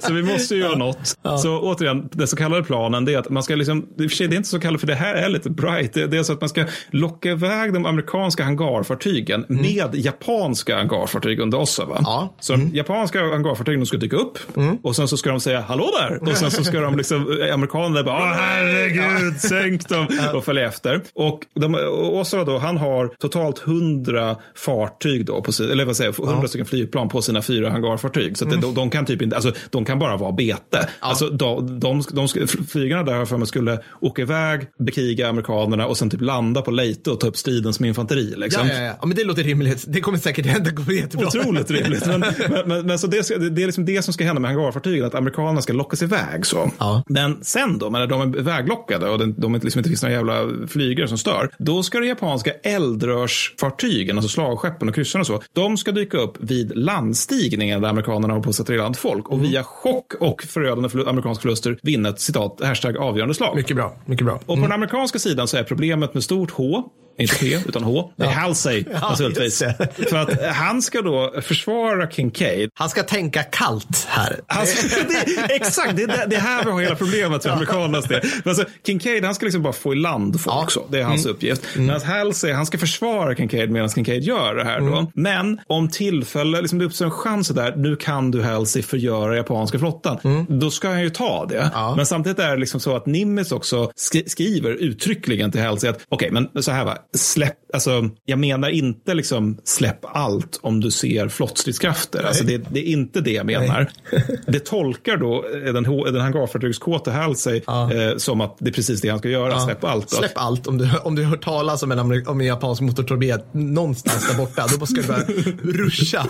Så 0.00 0.12
vi 0.12 0.22
måste 0.22 0.54
ju 0.54 0.60
göra 0.60 0.76
något. 0.76 1.16
Så 1.42 1.60
återigen, 1.60 2.08
den 2.12 2.28
så 2.28 2.36
kallade 2.36 2.62
planen 2.62 3.04
det 3.04 3.14
är 3.14 3.18
att 3.18 3.30
man 3.30 3.42
ska 3.42 3.54
liksom, 3.54 3.78
i 3.98 4.06
och 4.06 4.10
för 4.10 4.16
sig 4.16 4.28
det 4.28 4.34
är 4.34 4.36
inte 4.36 4.48
så 4.48 4.60
kallat 4.60 4.80
för 4.80 4.86
det 4.86 4.94
här 4.94 5.14
är 5.14 5.28
lite 5.28 5.50
bright. 5.50 5.92
Det, 5.92 6.06
det 6.06 6.18
är 6.18 6.22
så 6.22 6.32
att 6.32 6.40
man 6.40 6.48
ska 6.48 6.64
locka 6.90 7.30
iväg 7.30 7.72
de 7.72 7.86
amerikanska 7.86 8.44
hangarfartygen 8.44 9.44
med 9.48 9.94
japanska 9.94 10.76
hangarfartyg 10.76 11.40
under. 11.40 11.86
Va? 11.86 11.98
Ja. 12.04 12.34
Så 12.40 12.52
de 12.52 12.70
japanska 12.74 13.20
hangarfartygen 13.20 13.86
ska 13.86 13.96
dyka 13.96 14.16
upp 14.16 14.38
och 14.82 14.96
sen 14.96 15.08
så 15.08 15.16
ska 15.16 15.30
de 15.30 15.40
säga 15.40 15.60
hallå 15.60 15.90
där 16.00 16.28
och 16.30 16.36
sen 16.36 16.50
så 16.50 16.64
ska 16.64 16.80
de 16.80 16.96
liksom, 16.96 17.38
amerikanerna 17.52 18.02
bara 18.02 18.14
Åh, 18.14 19.23
herregud, 19.24 19.40
sänk 19.40 19.88
dem 19.88 20.06
och 20.34 20.44
följa 20.44 20.68
efter. 20.68 21.00
Och, 21.14 21.40
de, 21.54 21.74
Oswald 22.12 22.46
då, 22.46 22.58
han 22.58 22.76
har 22.76 23.08
totalt 23.18 23.58
hundra 23.58 24.36
fartyg 24.56 25.26
då, 25.26 25.42
på, 25.42 25.52
eller 25.62 25.84
vad 25.84 25.96
säger 25.96 26.14
jag, 26.18 26.26
hundra 26.26 26.48
stycken 26.48 26.66
flygplan 26.66 27.08
på 27.08 27.22
sina 27.22 27.42
fyra 27.42 27.70
hangarfartyg. 27.70 28.38
Så 28.38 28.44
det, 28.44 28.56
de, 28.56 28.74
de 28.74 28.90
kan 28.90 29.06
typ 29.06 29.22
inte, 29.22 29.36
alltså 29.36 29.52
de 29.70 29.84
kan 29.84 29.98
bara 29.98 30.16
vara 30.16 30.32
bete. 30.32 30.88
Alltså 31.00 31.28
de, 31.28 31.80
de, 31.80 32.02
de, 32.12 32.28
flygarna 32.68 33.02
där 33.02 33.24
för 33.24 33.36
mig 33.36 33.46
skulle 33.46 33.78
åka 34.00 34.22
iväg, 34.22 34.66
bekriga 34.78 35.28
amerikanerna 35.28 35.86
och 35.86 35.96
sen 35.96 36.10
typ 36.10 36.20
landa 36.20 36.62
på 36.62 36.70
Leyte 36.70 37.10
och 37.10 37.20
ta 37.20 37.26
upp 37.26 37.36
striden 37.36 37.72
som 37.72 37.84
infanteri. 37.84 38.34
Liksom. 38.36 38.68
Ja, 38.68 38.74
ja, 38.74 38.82
ja. 38.82 38.94
ja, 39.00 39.06
men 39.06 39.16
det 39.16 39.24
låter 39.24 39.42
rimligt. 39.42 39.84
Det 39.88 40.00
kommer 40.00 40.18
säkert 40.18 40.46
hända. 40.46 40.70
Det 40.70 40.76
går 40.76 40.94
jättebra. 40.94 41.26
Otroligt 41.26 41.70
rimligt. 41.70 42.06
Men, 42.06 42.20
men, 42.50 42.68
men, 42.68 42.86
men 42.86 42.98
så 42.98 43.06
det, 43.06 43.24
ska- 43.24 43.38
det 43.38 43.62
är 43.62 43.66
liksom 43.66 43.84
det 43.84 44.02
som 44.02 44.14
ska 44.14 44.24
hända 44.24 44.40
med 44.40 44.50
hangarfartygen, 44.50 45.04
att 45.06 45.14
amerikanerna 45.14 45.62
ska 45.62 45.72
lockas 45.72 46.02
iväg. 46.02 46.46
Så. 46.46 46.70
Men 47.08 47.44
sen 47.44 47.78
då, 47.78 47.88
när 47.88 48.06
de 48.06 48.20
är 48.20 48.42
väglockade 48.42 49.08
och 49.14 49.26
det, 49.26 49.32
de 49.36 49.54
liksom 49.54 49.78
inte 49.78 49.88
finns 49.88 50.02
några 50.02 50.14
jävla 50.14 50.66
flygare 50.68 51.08
som 51.08 51.18
stör, 51.18 51.50
då 51.58 51.82
ska 51.82 52.00
de 52.00 52.06
japanska 52.06 52.52
eldrörsfartygen, 52.62 54.16
alltså 54.16 54.28
slagskeppen 54.28 54.88
och 54.88 54.94
kryssarna 54.94 55.20
och 55.20 55.26
så, 55.26 55.42
de 55.52 55.76
ska 55.76 55.92
dyka 55.92 56.18
upp 56.18 56.36
vid 56.40 56.76
landstigningen 56.76 57.82
där 57.82 57.88
amerikanerna 57.88 58.34
har 58.34 58.40
på 58.40 58.50
att 58.50 58.56
sätta 58.56 58.74
i 58.74 58.76
land 58.76 58.96
folk 58.96 59.28
och 59.28 59.44
via 59.44 59.62
chock 59.64 60.14
och 60.20 60.42
förödande 60.42 60.88
förlu- 60.88 61.08
amerikanska 61.08 61.42
förluster 61.42 61.78
vinna 61.82 62.08
ett 62.08 62.20
citat, 62.20 62.60
hashtag 62.62 62.96
avgörande 62.96 63.34
slag. 63.34 63.56
Mycket 63.56 63.76
bra. 63.76 63.96
Mycket 64.06 64.26
bra. 64.26 64.34
Och 64.34 64.56
på 64.56 64.62
den 64.62 64.72
amerikanska 64.72 65.18
sidan 65.18 65.48
så 65.48 65.56
är 65.56 65.62
problemet 65.62 66.14
med 66.14 66.24
stort 66.24 66.50
H, 66.50 66.84
inte 67.18 67.34
P, 67.36 67.58
utan 67.68 67.82
H, 67.84 68.10
det 68.16 68.24
är 68.24 68.30
Halsey 68.30 68.84
Ja, 68.92 69.10
naturligtvis. 69.10 69.62
För 70.10 70.16
att 70.16 70.54
han 70.54 70.82
ska 70.82 71.02
då 71.02 71.34
försvara 71.42 72.10
Kincaid. 72.10 72.70
Han 72.74 72.88
ska 72.88 73.02
tänka 73.02 73.42
kallt 73.42 74.06
här. 74.08 74.40
Ska, 74.66 74.98
det, 75.08 75.54
exakt, 75.54 75.96
det 75.96 76.02
är 76.02 76.06
det, 76.06 76.26
det 76.28 76.36
är 76.36 76.40
här 76.40 76.64
vi 76.64 76.70
har 76.70 76.80
hela 76.80 76.94
problemet 76.94 77.42
för 77.42 77.50
amerikanernas 77.50 78.04
del. 78.04 78.20
Alltså, 78.44 78.64
Kincaid 78.86 79.24
han 79.24 79.34
ska 79.34 79.46
liksom 79.46 79.62
bara 79.62 79.72
få 79.72 79.92
i 79.92 79.96
land 79.96 80.40
folk 80.40 80.56
också. 80.62 80.82
Det 80.90 80.98
är 81.00 81.04
hans 81.04 81.26
uppgift. 81.26 81.62
Men 81.76 81.90
att 81.90 82.02
Halsey 82.02 82.52
han 82.52 82.66
ska 82.66 82.78
försvara 82.78 83.34
Kincaid 83.36 83.70
medan 83.70 83.88
Kincaid 83.88 84.22
gör 84.22 84.54
det 84.54 84.64
här 84.64 84.80
då. 84.80 85.10
Men 85.14 85.60
om 85.66 85.88
tillfälle, 85.88 86.60
liksom 86.60 86.78
det 86.78 86.84
uppstår 86.84 87.04
en 87.04 87.10
chans 87.10 87.48
där, 87.48 87.76
nu 87.76 87.96
kan 87.96 88.30
du 88.30 88.42
Halsey 88.42 88.82
förgöra 88.82 89.36
japanska 89.36 89.78
flottan. 89.78 90.46
Då 90.48 90.70
ska 90.70 90.88
han 90.88 91.02
ju 91.02 91.10
ta 91.10 91.46
det. 91.46 91.70
Men 91.96 92.06
samtidigt 92.06 92.38
är 92.38 92.50
det 92.50 92.56
liksom 92.56 92.80
så 92.80 92.96
att 92.96 93.06
Nimitz 93.06 93.52
också 93.52 93.92
skri- 93.96 94.28
skriver 94.28 94.70
uttryckligen 94.70 95.52
till 95.52 95.60
Halsey 95.62 95.90
att 95.90 96.00
okej, 96.08 96.30
men 96.30 96.62
så 96.62 96.70
här 96.70 96.84
va, 96.84 96.96
släpp, 97.14 97.56
alltså 97.74 98.10
jag 98.24 98.38
menar 98.38 98.68
inte 98.68 99.14
liksom 99.14 99.58
släpp 99.64 99.98
allt 100.02 100.58
om 100.62 100.80
du 100.80 100.90
ser 100.90 101.28
flottstridskrafter. 101.28 102.22
Alltså 102.22 102.44
det, 102.44 102.62
det 102.70 102.80
är 102.80 102.92
inte 102.92 103.20
det 103.20 103.30
jag 103.32 103.46
menar. 103.46 103.90
Det 104.46 104.64
tolkar 104.64 105.16
då 105.16 105.44
eh, 105.54 105.72
den, 105.72 105.82
den 106.12 106.20
hangarfartygskåte 106.20 107.10
Halsey 107.10 107.56
eh, 107.56 108.16
som 108.16 108.40
att 108.40 108.56
det 108.58 108.70
är 108.70 108.72
precis 108.72 109.00
det 109.00 109.08
han 109.08 109.18
ska 109.18 109.28
göra, 109.28 109.60
släpp 109.60 109.84
allt. 109.84 110.10
Då. 110.10 110.16
Släpp 110.16 110.32
allt. 110.34 110.66
Om 110.66 110.78
du, 110.78 110.90
om 111.04 111.14
du 111.14 111.24
hör 111.24 111.36
talas 111.36 111.82
om 111.82 111.92
en, 111.92 111.98
amerik- 111.98 112.28
om 112.28 112.40
en 112.40 112.46
japansk 112.46 112.82
motortorped 112.82 113.40
någonstans 113.52 114.28
där 114.30 114.38
borta, 114.38 114.66
då 114.80 114.86
ska 114.86 115.00
du 115.00 115.06
börja 115.06 115.24
ruscha. 115.84 116.26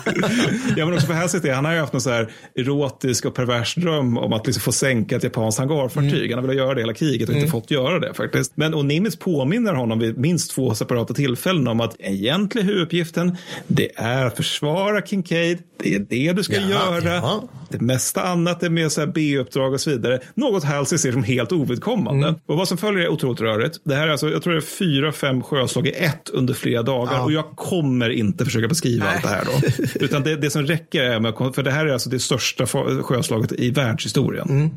Ja, 0.77 0.85
men 0.87 0.95
också 0.95 1.07
för 1.07 1.15
Halsey, 1.15 1.51
han 1.51 1.65
har 1.65 1.73
ju 1.73 1.81
haft 1.81 1.93
någon 1.93 2.03
så 2.03 2.11
här 2.11 2.31
erotisk 2.55 3.25
och 3.25 3.35
pervers 3.35 3.75
dröm 3.75 4.19
om 4.19 4.33
att 4.33 4.47
liksom 4.47 4.61
få 4.61 4.73
sänka 4.73 5.17
ett 5.17 5.25
japanskt 5.25 5.59
hangarfartyg. 5.59 6.31
Han 6.31 6.39
har 6.39 6.43
velat 6.43 6.57
göra 6.57 6.75
det 6.75 6.81
hela 6.81 6.95
kriget 6.95 7.29
och 7.29 7.35
inte 7.35 7.49
fått 7.51 7.71
göra 7.71 7.99
det 7.99 8.15
faktiskt. 8.15 8.53
Men 8.57 8.75
och 8.75 8.85
Nimitz 8.85 9.17
påminner 9.17 9.75
honom 9.75 9.99
vid 9.99 10.19
minst 10.19 10.51
två 10.51 10.64
separata 10.75 11.15
tillfällen 11.15 11.69
om 11.69 11.81
att 11.81 11.97
egentligen 11.99 12.67
huvuduppgiften 12.67 13.37
det 13.67 13.91
är 13.97 14.27
att 14.27 14.37
försvara 14.37 15.03
Kincaid. 15.03 15.59
Det 15.79 15.95
är 15.95 15.99
det 15.99 16.33
du 16.33 16.43
ska 16.43 16.55
Ja, 16.57 16.69
göra. 16.69 17.15
ja. 17.15 17.45
Det 17.69 17.81
mesta 17.81 18.23
annat 18.23 18.63
är 18.63 18.89
så 18.89 19.01
här 19.01 19.09
B-uppdrag 19.09 19.73
och 19.73 19.81
så 19.81 19.91
vidare. 19.91 20.21
Något 20.35 20.65
Halsey 20.65 20.99
ser 20.99 21.13
som 21.13 21.23
helt 21.23 21.53
ovidkommande. 21.53 22.29
Mm. 22.29 22.41
Och 22.47 22.57
vad 22.57 22.69
som 22.69 22.79
följer 22.79 23.05
är 23.05 23.09
otroligt 23.09 23.41
rörigt. 23.41 23.81
Det 23.85 23.95
här 23.95 24.07
är 24.07 24.11
alltså, 24.11 24.31
jag 24.31 24.43
tror 24.43 24.53
det 24.53 24.59
är 24.59 24.61
fyra, 24.61 25.13
fem 25.13 25.43
sjöslag 25.43 25.87
i 25.87 25.91
ett 25.91 26.31
under 26.33 26.55
flera 26.55 26.83
dagar. 26.83 27.25
Och 27.25 27.33
jag 27.33 27.45
kommer 27.57 28.11
inte 28.11 28.45
försöka 28.45 28.69
beskriva 28.69 29.07
allt 29.07 29.23
det 29.23 29.29
här 29.29 29.45
då. 29.45 29.69
Utan 30.05 30.23
det, 30.23 30.37
det 30.37 30.51
som 30.51 30.67
räcker 30.67 31.03
är 31.03 31.21
med, 31.21 31.35
för 31.55 31.63
det 31.63 31.71
här 31.71 31.87
är 31.87 31.93
alltså 31.93 32.11
det 32.11 32.19
största 32.19 32.67
sjöslaget 33.03 33.53
i 33.53 33.71
världshistorien. 33.71 34.71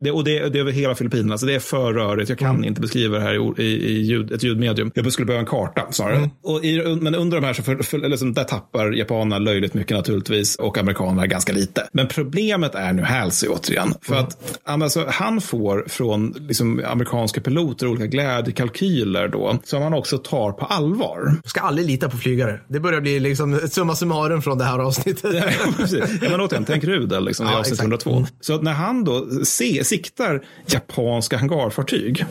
Det, 0.00 0.10
och 0.10 0.24
det, 0.24 0.48
det 0.48 0.58
är 0.58 0.60
över 0.60 0.72
hela 0.72 0.94
Filippinerna. 0.94 1.38
Så 1.38 1.46
det 1.46 1.54
är 1.54 1.60
för 1.60 1.92
rörigt. 1.92 2.28
Jag 2.28 2.38
kan 2.38 2.64
inte 2.64 2.80
beskriva 2.80 3.18
det 3.18 3.24
här 3.24 3.60
i, 3.60 3.62
i, 3.62 3.86
i 3.90 4.02
ljud, 4.02 4.32
ett 4.32 4.42
ljudmedium. 4.42 4.90
Jag 4.94 5.12
skulle 5.12 5.26
behöva 5.30 5.40
en 5.40 5.46
karta 5.46 5.92
snarare. 5.92 6.30
Och 6.42 6.64
i, 6.64 6.96
men 7.00 7.14
under 7.14 7.40
de 7.40 7.46
här 7.46 7.54
så 7.54 7.62
för, 7.62 7.76
för, 7.76 8.04
eller 8.04 8.16
som, 8.16 8.34
där 8.34 8.44
tappar 8.44 8.92
japanerna 8.92 9.38
löjligt 9.38 9.74
mycket 9.74 9.96
naturligtvis 9.96 10.56
och 10.56 10.78
amerikanerna 10.78 11.26
ganska 11.26 11.52
lite. 11.52 11.88
Men 11.92 12.08
problemet 12.08 12.74
är 12.74 12.92
nu 12.92 13.02
Halsey 13.02 13.48
återigen. 13.48 13.94
För 14.02 14.14
att 14.14 14.58
alltså, 14.64 15.06
han 15.08 15.40
får 15.40 15.84
från 15.88 16.34
liksom, 16.38 16.82
amerikanska 16.86 17.40
piloter 17.40 17.86
olika 17.86 18.06
glädjekalkyler 18.06 19.28
då 19.28 19.58
som 19.64 19.82
han 19.82 19.94
också 19.94 20.18
tar 20.18 20.52
på 20.52 20.64
allvar. 20.64 21.34
Ska 21.44 21.60
aldrig 21.60 21.86
lita 21.86 22.08
på 22.08 22.16
flygare. 22.16 22.60
Det 22.68 22.80
börjar 22.80 23.00
bli 23.00 23.20
liksom 23.20 23.60
summa 23.70 23.96
summarum 23.96 24.42
från 24.42 24.58
det 24.58 24.64
här 24.64 24.78
avsnittet. 24.78 25.34
Ja, 25.34 25.72
precis. 25.76 26.04
ja, 26.22 26.30
men 26.30 26.40
återigen, 26.40 26.64
tänk 26.64 26.84
Rudel 26.84 27.24
liksom, 27.24 27.46
i 27.46 27.50
Ja, 27.50 27.58
avsnitt 27.58 27.72
exakt. 27.72 28.06
102. 28.06 28.26
Så 28.40 28.54
att 28.54 28.62
när 28.62 28.72
han 28.72 29.04
då 29.04 29.26
se, 29.44 29.84
siktar 29.84 30.44
japanska 30.66 31.36
hangarfartyg, 31.36 32.24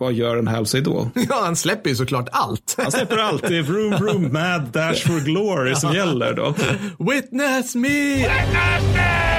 vad 0.00 0.12
gör 0.12 0.36
en 0.36 0.48
Halsey 0.48 0.80
då? 0.80 1.10
Ja, 1.28 1.40
han 1.44 1.56
släpper 1.56 1.90
ju 1.90 1.96
såklart 1.96 2.28
allt. 2.32 2.74
Han 2.78 2.92
släpper 2.92 3.16
alltid 3.16 3.64
vroom 3.64 3.90
vroom 3.90 4.32
mad 4.32 4.62
dash 4.72 5.06
for 5.06 5.20
glory 5.24 5.74
som 5.74 5.94
gäller 5.94 6.32
då. 6.34 6.54
Witness 6.98 7.74
me! 7.74 8.16
Men 8.16 9.29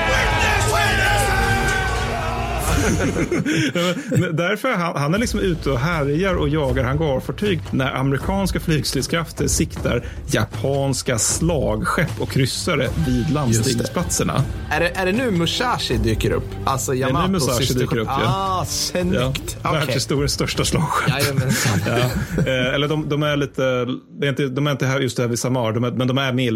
Därför 4.34 4.70
är 4.70 4.78
han, 4.78 4.98
han 4.98 5.14
är 5.14 5.18
liksom 5.18 5.40
ute 5.40 5.70
och 5.72 5.80
härjar 5.80 6.36
och 6.36 6.50
jagar 6.50 6.84
hangarfartyg 6.84 7.60
när 7.72 7.96
amerikanska 7.96 8.60
flygstridskrafter 8.60 9.48
siktar 9.48 10.06
japanska 10.32 11.18
slagskepp 11.20 12.22
och 12.22 12.30
kryssare 12.30 12.90
vid 13.08 13.30
landstigningsplatserna. 13.34 14.44
Är 14.72 14.80
det, 14.80 14.90
är 14.90 15.06
det 15.06 15.12
nu 15.12 15.32
Musashi 15.32 15.98
dyker 15.98 16.32
upp? 16.32 16.44
Alltså 16.66 16.92
Det 16.92 17.02
är 17.02 17.28
nu 17.28 17.28
Musashi 17.32 17.66
syster- 17.66 17.80
dyker 17.80 17.98
upp. 17.98 18.08
Ah, 18.12 18.66
snyggt. 18.66 19.14
Ja, 19.64 19.70
Okej. 19.70 19.80
Världshistoriens 19.80 20.32
största 20.34 20.66
slagskepp. 20.66 21.14
Ja. 21.88 21.98
Eh, 22.38 22.74
eller 22.74 22.88
de, 22.88 23.10
de 23.10 23.24
är 23.24 23.38
lite, 23.38 23.86
det 24.20 24.26
är 24.28 24.30
inte, 24.30 24.48
de 24.48 24.68
är 24.68 24.72
inte 24.72 24.86
här 24.86 25.00
just 25.00 25.20
här 25.20 25.28
vid 25.28 25.40
Samar, 25.40 25.72
de 25.72 25.84
är, 25.84 25.92
men 25.92 26.08
de 26.08 26.18
är 26.18 26.34
med 26.34 26.46
i 26.46 26.50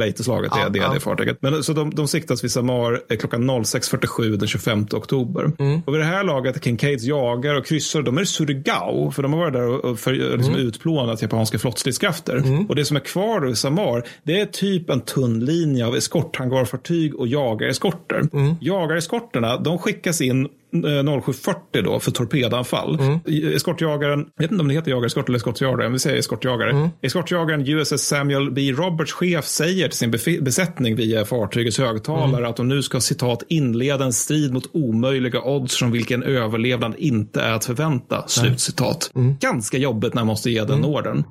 det, 0.51 0.57
Ja, 0.59 0.65
är 0.65 0.69
det, 0.69 0.79
ja. 0.79 0.93
det 0.93 0.99
fartyget. 0.99 1.37
Men, 1.41 1.63
så 1.63 1.73
de, 1.73 1.95
de 1.95 2.07
siktas 2.07 2.43
vid 2.43 2.51
Samar 2.51 3.01
eh, 3.09 3.17
klockan 3.17 3.49
06.47 3.49 4.37
den 4.37 4.47
25 4.47 4.87
oktober. 4.93 5.51
Mm. 5.59 5.81
Och 5.85 5.93
vid 5.93 6.01
det 6.01 6.05
här 6.05 6.23
laget, 6.25 6.63
Kincaids 6.63 7.03
jagare 7.03 7.57
och 7.57 7.65
kryssare, 7.65 8.03
de 8.03 8.17
är 8.17 8.23
Surigao, 8.23 9.11
för 9.11 9.23
de 9.23 9.33
har 9.33 9.39
varit 9.39 9.53
där 9.53 9.85
och, 9.85 9.99
för, 9.99 10.13
liksom 10.13 10.53
Mm. 10.53 10.67
utplånat 10.67 11.21
japanska 11.21 11.59
flottstridskrafter. 11.59 12.43
Och 12.69 12.75
det 12.75 12.85
som 12.85 12.97
är 12.97 13.01
kvar 13.01 13.39
då 13.39 13.49
i 13.49 13.55
Samar, 13.55 14.03
det 14.23 14.39
är 14.39 14.45
typ 14.45 14.89
en 14.89 15.01
tunn 15.01 15.45
linje 15.45 15.85
av 15.87 15.95
eskorthangarfartyg 15.95 17.15
och 17.15 17.27
jagareskorter. 17.27 18.21
Mm. 18.33 18.55
Jagareskorterna, 18.61 19.57
de 19.57 19.77
skickas 19.77 20.21
in 20.21 20.47
07.40 20.73 21.81
då 21.83 21.99
för 21.99 22.11
torpedanfall. 22.11 22.99
I- 23.25 23.53
Eskortjagaren, 23.55 24.25
jag 24.35 24.43
vet 24.43 24.51
inte 24.51 24.61
om 24.61 24.67
det 24.67 24.73
heter 24.73 24.91
jagareskort 24.91 25.29
eller 25.29 25.37
eskortjagare, 25.37 25.89
vi 25.89 25.99
säger 25.99 26.17
eskortjagare. 26.17 26.89
Eskortjagaren 27.01 27.67
USS 27.67 28.01
Samuel 28.01 28.51
B. 28.51 28.71
Roberts 28.71 29.13
chef 29.13 29.45
säger 29.45 29.87
till 29.87 29.97
sin 29.97 30.11
besättning 30.41 30.95
via 30.95 31.25
fartygets 31.25 31.77
högtalare 31.77 32.47
att 32.47 32.55
de 32.57 32.67
nu 32.67 32.81
ska 32.81 32.99
citat 32.99 33.43
inleda 33.49 34.05
en 34.05 34.13
strid 34.13 34.53
mot 34.53 34.69
omöjliga 34.73 35.41
odds 35.41 35.75
från 35.75 35.91
vilken 35.91 36.23
överlevnad 36.23 36.93
inte 36.97 37.41
är 37.41 37.51
att 37.53 37.65
förvänta. 37.65 38.23
Slutcitat. 38.27 39.11
Ganska 39.39 39.77
jobbigt 39.77 40.13
när 40.13 40.21
man 40.21 40.27
måste 40.27 40.51
ge 40.51 40.63
den 40.63 40.85
ordern. 40.85 41.23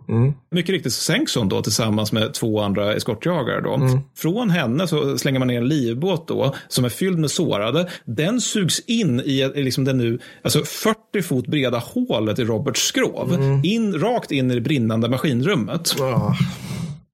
Mycket 0.50 0.70
riktigt 0.72 0.92
så 0.92 1.00
sänks 1.02 1.36
hon 1.36 1.48
då 1.48 1.62
tillsammans 1.62 2.12
med 2.12 2.34
två 2.34 2.60
andra 2.60 2.94
eskortjagare. 2.94 3.60
Då. 3.60 3.70
Från 4.16 4.50
henne 4.50 4.86
så 4.86 5.18
slänger 5.18 5.38
man 5.38 5.48
ner 5.48 5.58
en 5.58 5.68
livbåt 5.68 6.28
då 6.28 6.54
som 6.68 6.84
är 6.84 6.88
fylld 6.88 7.18
med 7.18 7.30
sårade. 7.30 7.88
Den 8.04 8.40
sugs 8.40 8.80
in 8.80 9.20
i 9.24 9.33
i 9.42 9.62
liksom 9.62 9.84
det 9.84 9.92
nu 9.92 10.18
alltså 10.42 10.64
40 10.64 11.22
fot 11.22 11.46
breda 11.46 11.78
hålet 11.78 12.38
i 12.38 12.44
Roberts 12.44 12.86
skrov. 12.86 13.60
In, 13.64 13.94
rakt 13.94 14.30
in 14.30 14.50
i 14.50 14.54
det 14.54 14.60
brinnande 14.60 15.08
maskinrummet. 15.08 15.94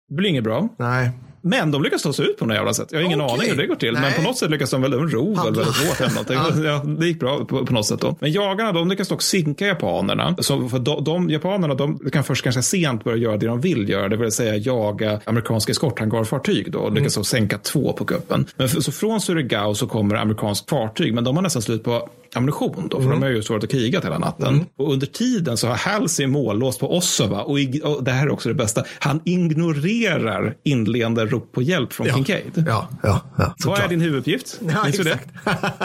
Det 0.09 0.15
blir 0.15 0.31
inget 0.31 0.45
bra. 0.45 0.69
Nej. 0.79 1.11
Men 1.43 1.71
de 1.71 1.83
lyckas 1.83 2.03
ta 2.03 2.13
sig 2.13 2.25
ut 2.27 2.39
på 2.39 2.47
något 2.47 2.57
jävla 2.57 2.75
sätt. 2.75 2.89
Jag 2.91 2.99
har 2.99 3.05
ingen 3.05 3.21
Okej. 3.21 3.35
aning 3.35 3.51
hur 3.51 3.57
det 3.57 3.67
går 3.67 3.75
till. 3.77 3.93
Men 3.93 4.03
Nej. 4.03 4.15
på 4.17 4.23
något 4.23 4.39
sätt 4.39 4.51
lyckas 4.51 4.71
de 4.71 4.83
väl, 4.83 4.91
de 4.91 5.09
rov 5.09 5.37
väl 5.37 5.55
väldigt 5.55 5.77
hårt 5.89 5.99
hem 5.99 6.11
någonting. 6.13 6.65
ja. 6.65 6.83
det 6.99 7.07
gick 7.07 7.21
bra 7.21 7.45
på, 7.45 7.67
på 7.67 7.73
något 7.73 7.87
sätt 7.87 8.01
då. 8.01 8.17
Men 8.21 8.33
jagarna, 8.33 8.73
de 8.73 8.89
lyckas 8.89 9.09
dock 9.09 9.23
sinka 9.23 9.67
japanerna. 9.67 10.37
Så 10.39 10.69
för 10.69 10.79
de, 10.79 11.05
de 11.05 11.31
japanerna, 11.31 11.75
de 11.75 11.99
kan 12.13 12.25
först 12.25 12.45
ganska 12.45 12.63
sent 12.63 13.05
börja 13.05 13.17
göra 13.17 13.37
det 13.37 13.47
de 13.47 13.61
vill 13.61 13.89
göra, 13.89 14.09
det 14.09 14.17
vill 14.17 14.33
säga 14.33 14.57
jaga 14.57 15.21
amerikanska 15.25 15.71
eskorthangarfartyg 15.73 16.73
då. 16.73 16.79
Och 16.79 16.93
lyckas 16.93 17.17
Mm. 17.17 17.25
sänka 17.25 17.59
två 17.59 17.93
på 17.93 18.05
kuppen. 18.05 18.47
Men 18.57 18.69
för, 18.69 18.81
så 18.81 18.93
från 18.93 19.21
Surigao 19.21 19.75
så 19.75 19.87
kommer 19.87 20.15
amerikansk 20.15 20.69
fartyg, 20.71 21.15
men 21.15 21.25
de 21.25 21.37
har 21.37 21.43
nästan 21.43 21.63
slut 21.63 21.85
på 21.85 22.09
ammunition 22.35 22.89
då, 22.91 22.97
för 22.97 23.05
Mm. 23.07 23.21
de 23.21 23.27
har 23.27 23.33
ju 23.33 23.43
svårt 23.43 23.65
att 23.65 23.71
kriga 23.71 24.01
hela 24.01 24.19
natten. 24.19 24.67
Och 24.77 24.93
under 24.93 25.07
tiden 25.07 25.57
så 25.57 25.67
har 25.69 25.75
Halsey 25.75 26.27
mållåst 26.27 26.81
på 26.81 26.97
Ossova 26.97 27.43
och, 27.43 27.59
och 27.85 28.05
det 28.05 28.11
här 28.11 28.27
är 28.27 28.31
också 28.31 28.49
det 28.49 28.55
bästa, 28.55 28.85
han 28.99 29.21
ignorerar 29.25 30.55
inledande 30.65 31.25
rop 31.25 31.53
på 31.53 31.63
hjälp 31.63 31.93
från 31.93 32.07
Ja. 32.07 32.15
Kincaid. 32.15 32.65
Ja, 32.67 32.89
ja, 33.03 33.21
ja. 33.39 33.55
Vad 33.67 33.81
är 33.81 33.89
din 33.89 34.01
huvuduppgift? 34.01 34.61
Ja, 34.73 34.85
Minns 34.85 34.97
du 34.97 35.03
det? 35.05 35.19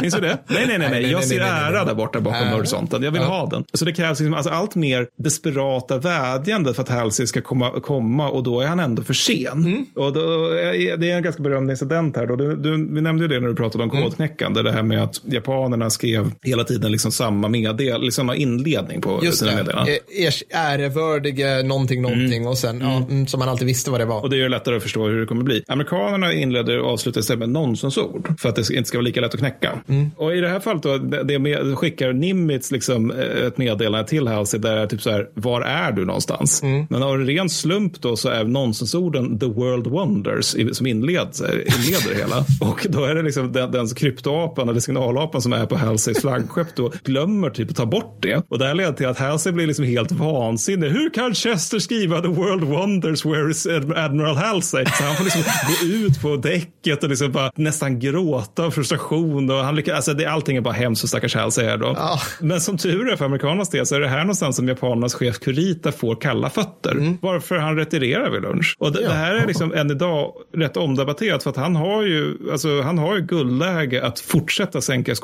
Minns 0.01 0.13
du 0.15 0.21
det? 0.21 0.37
Nej, 0.47 0.65
nej, 0.67 0.77
nej, 0.77 0.89
nej. 0.91 1.11
Jag 1.11 1.23
ser 1.23 1.39
nej, 1.39 1.49
nej, 1.51 1.61
nej. 1.61 1.73
ära 1.73 1.85
där 1.85 1.93
borta 1.95 2.19
bakom 2.21 2.47
horisonten. 2.47 3.03
Jag 3.03 3.11
vill 3.11 3.21
Ja. 3.21 3.27
ha 3.27 3.45
den. 3.49 3.63
Så 3.73 3.85
det 3.85 3.93
krävs 3.93 4.19
liksom, 4.19 4.33
alltså, 4.33 4.49
allt 4.49 4.75
mer 4.75 5.07
desperata 5.17 5.97
vädjande 5.97 6.73
för 6.73 6.81
att 6.83 6.89
Halsey 6.89 7.27
ska 7.27 7.41
komma, 7.41 7.71
komma 7.79 8.29
och 8.29 8.43
då 8.43 8.61
är 8.61 8.67
han 8.67 8.79
ändå 8.79 9.03
för 9.03 9.13
sen. 9.13 9.65
Mm. 9.65 9.85
Och 9.95 10.13
då, 10.13 10.49
det 10.97 11.11
är 11.11 11.15
en 11.15 11.23
ganska 11.23 11.43
berömd 11.43 11.71
incident 11.71 12.15
här. 12.15 12.27
Då. 12.27 12.35
Du, 12.35 12.55
du, 12.55 12.71
vi 12.93 13.01
nämnde 13.01 13.23
ju 13.23 13.27
det 13.27 13.39
när 13.39 13.47
du 13.47 13.55
pratade 13.55 13.83
om 13.83 13.89
Mm. 13.95 14.03
kodknäckande. 14.03 14.61
Det 14.61 14.71
här 14.71 14.83
med 14.83 15.03
att 15.03 15.21
japanerna 15.25 15.89
skrev 15.89 16.31
hela 16.43 16.63
tiden 16.63 16.91
liksom 16.91 17.11
samma, 17.11 17.47
meddel, 17.47 18.01
liksom 18.01 18.33
inledning 18.33 19.01
på 19.01 19.19
Just 19.23 19.39
sina 19.39 19.55
meddelanden. 19.55 19.93
Eh, 19.93 20.25
Ers 20.25 20.43
ärevördige 20.49 21.63
någonting, 21.63 22.01
någonting 22.01 22.47
och 22.47 22.57
sen, 22.57 22.81
ja, 22.81 22.97
mm, 23.09 23.27
som 23.27 23.39
man 23.39 23.49
alltid 23.49 23.67
visste 23.67 23.91
vad 23.91 23.99
det 23.99 24.05
var. 24.05 24.21
Och 24.21 24.29
det 24.29 24.37
gör 24.37 24.49
lättare 24.49 24.75
att 24.75 24.83
förstå 24.83 25.07
hur 25.07 25.19
det 25.19 25.25
kommer 25.25 25.43
bli. 25.43 25.63
Amerikanerna 25.67 26.33
inleder 26.33 26.79
och 26.79 26.91
avslutar 26.91 27.21
istället 27.21 27.39
med 27.39 27.49
nonsensord 27.49 28.39
för 28.39 28.49
att 28.49 28.55
det 28.55 28.69
inte 28.69 28.87
ska 28.87 28.97
vara 28.97 29.05
lika 29.05 29.21
lätt 29.21 29.33
att 29.33 29.39
knäcka. 29.39 29.79
Och 30.17 30.35
i 30.35 30.41
det 30.41 30.49
här 30.49 30.59
fallet 30.59 30.83
då, 30.83 30.97
det 30.97 31.39
med, 31.39 31.77
skickar 31.77 32.13
Nimitz 32.13 32.71
liksom 32.71 33.11
eh, 33.11 33.47
ett 33.47 33.57
meddelande 33.57 34.07
till 34.07 34.27
Halsey 34.27 34.59
där 34.59 34.77
är 34.77 34.87
typ 34.87 35.01
så 35.01 35.09
här, 35.11 35.29
var 35.33 35.61
är 35.61 35.91
du 35.91 36.05
någonstans? 36.05 36.63
Men 36.89 37.03
av 37.03 37.17
ren 37.17 37.49
slump 37.49 38.01
då 38.01 38.15
så 38.15 38.29
är 38.29 38.43
nonsensorden 38.43 39.39
the 39.39 39.45
world 39.45 39.87
wonders 39.87 40.55
som 40.77 40.87
inleds, 40.87 41.41
eh, 41.41 41.51
inleder 41.51 42.15
hela. 42.15 42.45
Och 42.71 42.87
då 42.89 43.03
är 43.03 43.15
det 43.15 43.21
liksom 43.21 43.51
den, 43.51 43.71
den 43.71 43.87
kryptoapan 43.87 44.69
eller 44.69 44.79
signalapan 44.79 45.41
som 45.41 45.53
är 45.53 45.65
på 45.65 45.75
Halseys 45.75 46.24
flaggskepp 46.25 46.75
då 46.75 46.91
glömmer 47.03 47.49
typ 47.49 47.69
att 47.69 47.75
ta 47.75 47.85
bort 47.85 48.17
det. 48.21 48.45
Och 48.49 48.59
det 48.59 48.65
här 48.65 48.73
leder 48.73 48.93
till 48.93 49.07
att 49.07 49.19
Halsey 49.19 49.51
blir 49.53 49.67
liksom 49.67 49.85
helt 49.85 50.11
vansinnig. 50.11 50.89
Hur 50.89 51.09
kan 51.09 51.35
Chester 51.35 51.79
skriva 51.79 52.21
the 52.21 52.27
world 52.27 52.63
wonders 52.63 53.25
where 53.25 53.51
is 53.51 53.67
Admiral 53.95 54.35
Halsey? 54.35 54.85
Så 54.85 55.03
han 55.03 55.15
får 55.15 55.23
liksom 55.23 55.41
gå 55.41 55.95
ut 55.95 56.21
på 56.21 56.35
däcket 56.35 57.03
och 57.03 57.09
liksom 57.09 57.31
bara 57.31 57.51
nästan 57.55 57.99
gråta 57.99 58.65
av 58.65 58.71
frustration. 58.71 59.49
Och 59.49 59.57
han 59.57 59.75
lyckas, 59.75 59.95
alltså 59.95 60.13
det, 60.13 60.25
allting 60.25 60.57
är 60.57 60.61
bara 60.61 60.73
hemskt 60.73 61.01
för 61.01 61.07
stackars 61.07 61.35
Halsey 61.35 61.65
här 61.65 61.77
då. 61.77 61.97
Men 62.39 62.61
som 62.61 62.77
tur 62.77 63.11
är 63.11 63.15
för 63.15 63.25
amerikanernas 63.25 63.69
del 63.69 63.85
så 63.85 63.95
är 63.95 63.99
det 63.99 64.07
här 64.07 64.19
någonstans 64.19 64.55
som 64.55 64.67
japanernas 64.67 65.13
chef 65.13 65.39
Kurita 65.39 65.91
får 65.91 66.15
kalla 66.15 66.49
fötter. 66.49 67.17
Varför 67.21 67.55
han 67.57 67.75
retirerar 67.75 68.29
vid 68.29 68.41
lunch. 68.41 68.75
Och 68.79 68.91
det, 68.91 69.01
det 69.01 69.13
här 69.13 69.35
är 69.35 69.47
liksom 69.47 69.73
än 69.73 69.91
idag 69.91 70.33
rätt 70.55 70.77
omdebatterat 70.77 71.43
för 71.43 71.49
att 71.49 71.57
han 71.57 71.75
har 71.75 72.03
ju, 72.03 72.37
alltså, 72.51 72.81
han 72.81 72.97
har 72.97 73.15
ju 73.15 73.21
guldläge 73.21 74.05
att 74.05 74.19
fortsätta 74.19 74.81
sänka 74.81 75.15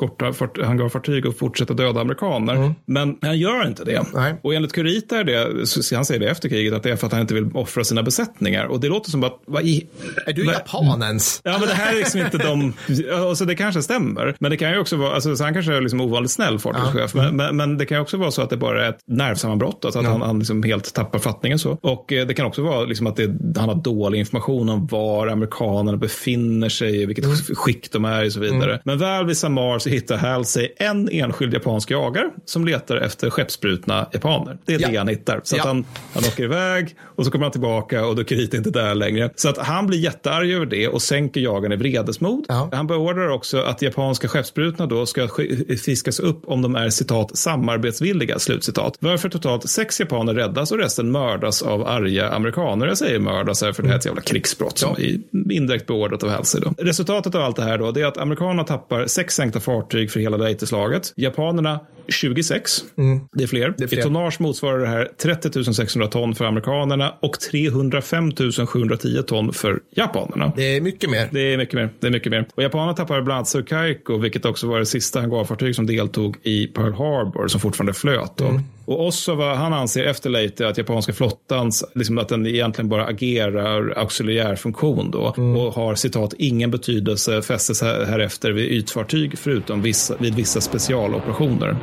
eskorthangarfartyg 0.92 1.26
och 1.26 1.38
fortsätta 1.38 1.74
döda 1.74 2.00
amerikaner. 2.00 2.74
Men 2.86 3.16
han 3.22 3.38
gör 3.38 3.66
inte 3.66 3.84
det. 3.84 4.04
Och 4.42 4.54
enligt 4.54 4.72
Kurita 4.72 5.18
är 5.18 5.24
det, 5.24 5.96
han 5.96 6.04
säger 6.04 6.20
det 6.20 6.30
efter 6.30 6.48
kriget, 6.48 6.74
att 6.74 6.82
det 6.82 6.90
är 6.90 6.96
för 6.96 7.06
att 7.06 7.12
han 7.12 7.20
inte 7.20 7.34
vill 7.34 7.50
offra 7.54 7.84
sina 7.84 8.02
besättningar. 8.02 8.66
Och 8.66 8.80
det 8.80 8.88
låter 8.88 9.10
som 9.10 9.24
att, 9.24 9.40
vad 9.46 9.62
i... 9.62 9.86
Är 10.26 10.32
du 10.32 10.44
japanens? 10.44 11.40
Ja, 11.52 11.58
men 11.58 11.68
det 11.68 11.74
här 11.74 11.92
är 11.92 11.96
liksom 11.96 12.20
inte 12.20 12.38
de... 12.38 12.72
Alltså, 13.12 13.44
det 13.44 13.54
kanske 13.54 13.82
stämmer. 13.82 14.36
Men 14.38 14.50
det 14.50 14.56
kan 14.56 14.70
ju 14.70 14.78
också 14.78 14.96
vara... 14.96 15.14
Alltså, 15.14 15.36
så 15.36 15.44
han 15.44 15.54
kanske 15.54 15.74
är 15.74 15.80
liksom 15.80 16.00
ovanligt 16.00 16.30
snäll 16.30 16.58
fartygschef. 16.58 17.14
Men, 17.14 17.36
men, 17.36 17.56
men 17.56 17.78
det 17.78 17.86
kan 17.86 18.00
också 18.00 18.16
vara 18.16 18.30
så 18.30 18.42
att 18.42 18.50
det 18.50 18.56
bara 18.56 18.86
är 18.86 18.90
ett 18.90 19.00
nervsammanbrott. 19.06 19.84
Alltså 19.84 19.98
att 19.98 20.06
han, 20.06 20.22
han 20.22 20.38
liksom 20.38 20.62
helt 20.62 20.94
tappar 20.94 21.18
fattningen 21.18 21.58
så. 21.58 21.78
Och 21.82 22.12
eh, 22.12 22.26
det 22.26 22.34
kan 22.34 22.46
också 22.46 22.62
vara 22.62 22.84
liksom 22.84 23.06
att 23.06 23.16
det, 23.16 23.26
han 23.56 23.68
har 23.68 23.74
dålig 23.74 24.18
information 24.18 24.68
om 24.68 24.86
var 24.86 25.26
amerikanerna 25.26 25.96
befinner 25.96 26.68
sig, 26.68 27.02
i 27.02 27.06
vilket 27.06 27.24
skick 27.56 27.92
de 27.92 28.04
är 28.04 28.26
och 28.26 28.32
så 28.32 28.40
vidare. 28.40 28.70
Mm. 28.70 28.80
Men 28.84 28.98
väl 28.98 29.26
vid 29.26 29.36
Samar 29.36 29.78
så 29.78 29.88
hittar 29.88 30.16
Halsey 30.16 30.68
en 30.82 31.08
enskild 31.12 31.54
japansk 31.54 31.90
jagare 31.90 32.30
som 32.44 32.64
letar 32.64 32.96
efter 32.96 33.30
skeppsbrutna 33.30 34.06
japaner. 34.12 34.58
Det 34.64 34.74
är 34.74 34.78
det 34.78 34.92
Ja. 34.92 35.00
han 35.00 35.08
hittar. 35.08 35.40
Så 35.44 35.56
Ja. 35.56 35.62
han, 35.66 35.84
han 36.14 36.24
åker 36.24 36.44
iväg 36.44 36.96
och 37.02 37.24
så 37.24 37.30
kommer 37.30 37.44
han 37.44 37.52
tillbaka 37.52 38.06
och 38.06 38.18
är 38.18 38.24
Kurita 38.24 38.56
inte 38.56 38.70
där 38.70 38.94
längre. 38.94 39.30
Så 39.36 39.48
att 39.48 39.58
han 39.58 39.86
blir 39.86 39.98
jättearg 39.98 40.50
över 40.52 40.66
det 40.66 40.88
och 40.88 41.02
sänker 41.02 41.40
jagaren 41.40 41.72
i 41.72 41.76
vredesmod. 41.76 42.44
Han 42.72 42.86
beordrar 42.86 43.28
också 43.28 43.58
att 43.62 43.82
japanska 43.82 44.28
skeppsbrutna 44.28 44.86
då 44.86 45.06
ska 45.06 45.26
sk- 45.26 45.76
fiskas 45.76 46.20
upp 46.20 46.42
om 46.46 46.62
de 46.62 46.74
är 46.76 46.90
citat 46.90 47.36
samarbetsvilliga, 47.38 48.38
slutcitat. 48.38 48.96
Varför 49.00 49.28
totalt 49.28 49.68
sex 49.70 50.00
japaner 50.00 50.34
räddas 50.34 50.72
och 50.72 50.78
resten 50.78 51.10
mördas 51.10 51.62
av 51.62 51.86
arga 51.86 52.28
amerikaner. 52.30 52.86
Jag 52.86 52.98
säger 52.98 53.18
mördas 53.18 53.62
här 53.62 53.72
för 53.72 53.82
det 53.82 53.88
här 53.88 53.94
är 53.94 53.98
ett 53.98 54.06
jävla 54.06 54.20
krigsbrott 54.20 54.78
som 54.78 54.96
är 54.98 55.18
indirekt 55.52 55.86
beordrat 55.86 56.22
av 56.22 56.30
Halsey. 56.30 56.60
Resultatet 56.78 57.34
av 57.34 57.42
allt 57.42 57.56
det 57.56 57.62
här 57.62 57.78
då, 57.78 57.90
det 57.90 58.00
är 58.00 58.06
att 58.06 58.18
amerikanerna 58.18 58.64
tappar 58.64 59.06
sex 59.06 59.34
sänkta 59.34 59.60
fartyg 59.60 60.10
för 60.10 60.20
hela 60.20 60.36
Leyte-slaget. 60.72 61.12
Japanerna 61.16 61.80
26. 62.08 62.84
Det 63.32 63.42
är 63.42 63.46
fler. 63.46 63.74
Det 63.78 63.84
är 63.84 63.88
fler. 63.88 63.98
I 63.98 64.02
tonnage 64.02 64.40
motsvarar 64.40 64.78
det 64.78 64.86
här 64.86 65.08
30 65.22 65.74
600 65.74 66.08
ton 66.08 66.34
för 66.34 66.44
amerikanerna 66.44 67.14
och 67.20 67.40
305 67.40 68.32
710 68.66 69.22
ton 69.26 69.52
för 69.52 69.80
japanerna. 69.90 70.52
Det 70.56 70.76
är 70.76 70.80
mycket 70.80 71.10
mer. 71.10 71.28
Det 71.32 71.40
är 71.40 71.56
mycket 71.56 71.74
mer. 71.74 71.90
Det 72.00 72.06
är 72.06 72.10
mycket 72.10 72.30
mer. 72.30 72.48
Och 72.54 72.62
japanerna 72.62 72.92
tappar 72.92 73.22
bland 73.22 73.36
annat 73.36 73.48
Surkaiko, 73.48 74.18
vilket 74.18 74.44
också 74.44 74.66
var 74.66 74.78
det 74.78 74.86
sista 74.86 75.20
hangarfartyg 75.20 75.74
som 75.74 75.86
deltog 75.86 76.36
i 76.42 76.66
Pearl 76.66 76.92
Harbor, 76.92 77.48
som 77.48 77.60
fortfarande 77.60 77.94
flöt. 77.94 78.36
Då. 78.36 78.60
Och 78.84 79.06
Ossova, 79.06 79.54
han 79.54 79.72
anser 79.72 80.04
efter 80.04 80.30
Leyte 80.30 80.68
att 80.68 80.78
japanska 80.78 81.12
flottans, 81.12 81.84
liksom 81.94 82.18
att 82.18 82.28
den 82.28 82.46
egentligen 82.46 82.88
bara 82.88 83.04
agerar 83.06 83.98
auxiliär 83.98 84.56
funktion 84.56 85.10
då 85.10 85.18
och 85.36 85.74
har 85.74 85.94
citat 85.94 86.34
ingen 86.38 86.70
betydelse 86.70 87.42
fästes 87.42 87.82
här- 87.82 88.04
härefter 88.04 88.50
vid 88.52 88.70
ytfartyg 88.70 89.38
förutom 89.38 89.82
vissa, 89.82 90.14
vid 90.18 90.34
vissa 90.34 90.60
specialoperationer. 90.60 91.76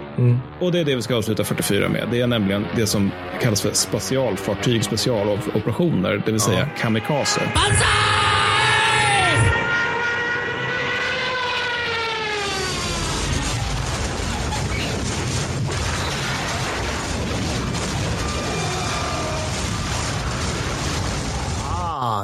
Och 0.60 0.72
det 0.72 0.80
är 0.80 0.86
det 0.86 0.96
vi 0.96 1.02
ska 1.02 1.16
avsluta 1.16 1.44
44 1.44 1.90
med. 1.90 2.08
Det 2.12 2.22
är 2.22 2.28
nämligen 2.28 2.66
det 2.76 2.88
som 2.88 3.12
kallas 3.42 3.62
för 3.62 3.74
specialfartyg, 3.74 4.84
specialoperationer, 4.84 6.24
det 6.26 6.32
vill 6.32 6.42
säga 6.42 6.68
kamikaze. 6.82 7.42
Ah, 7.56 7.60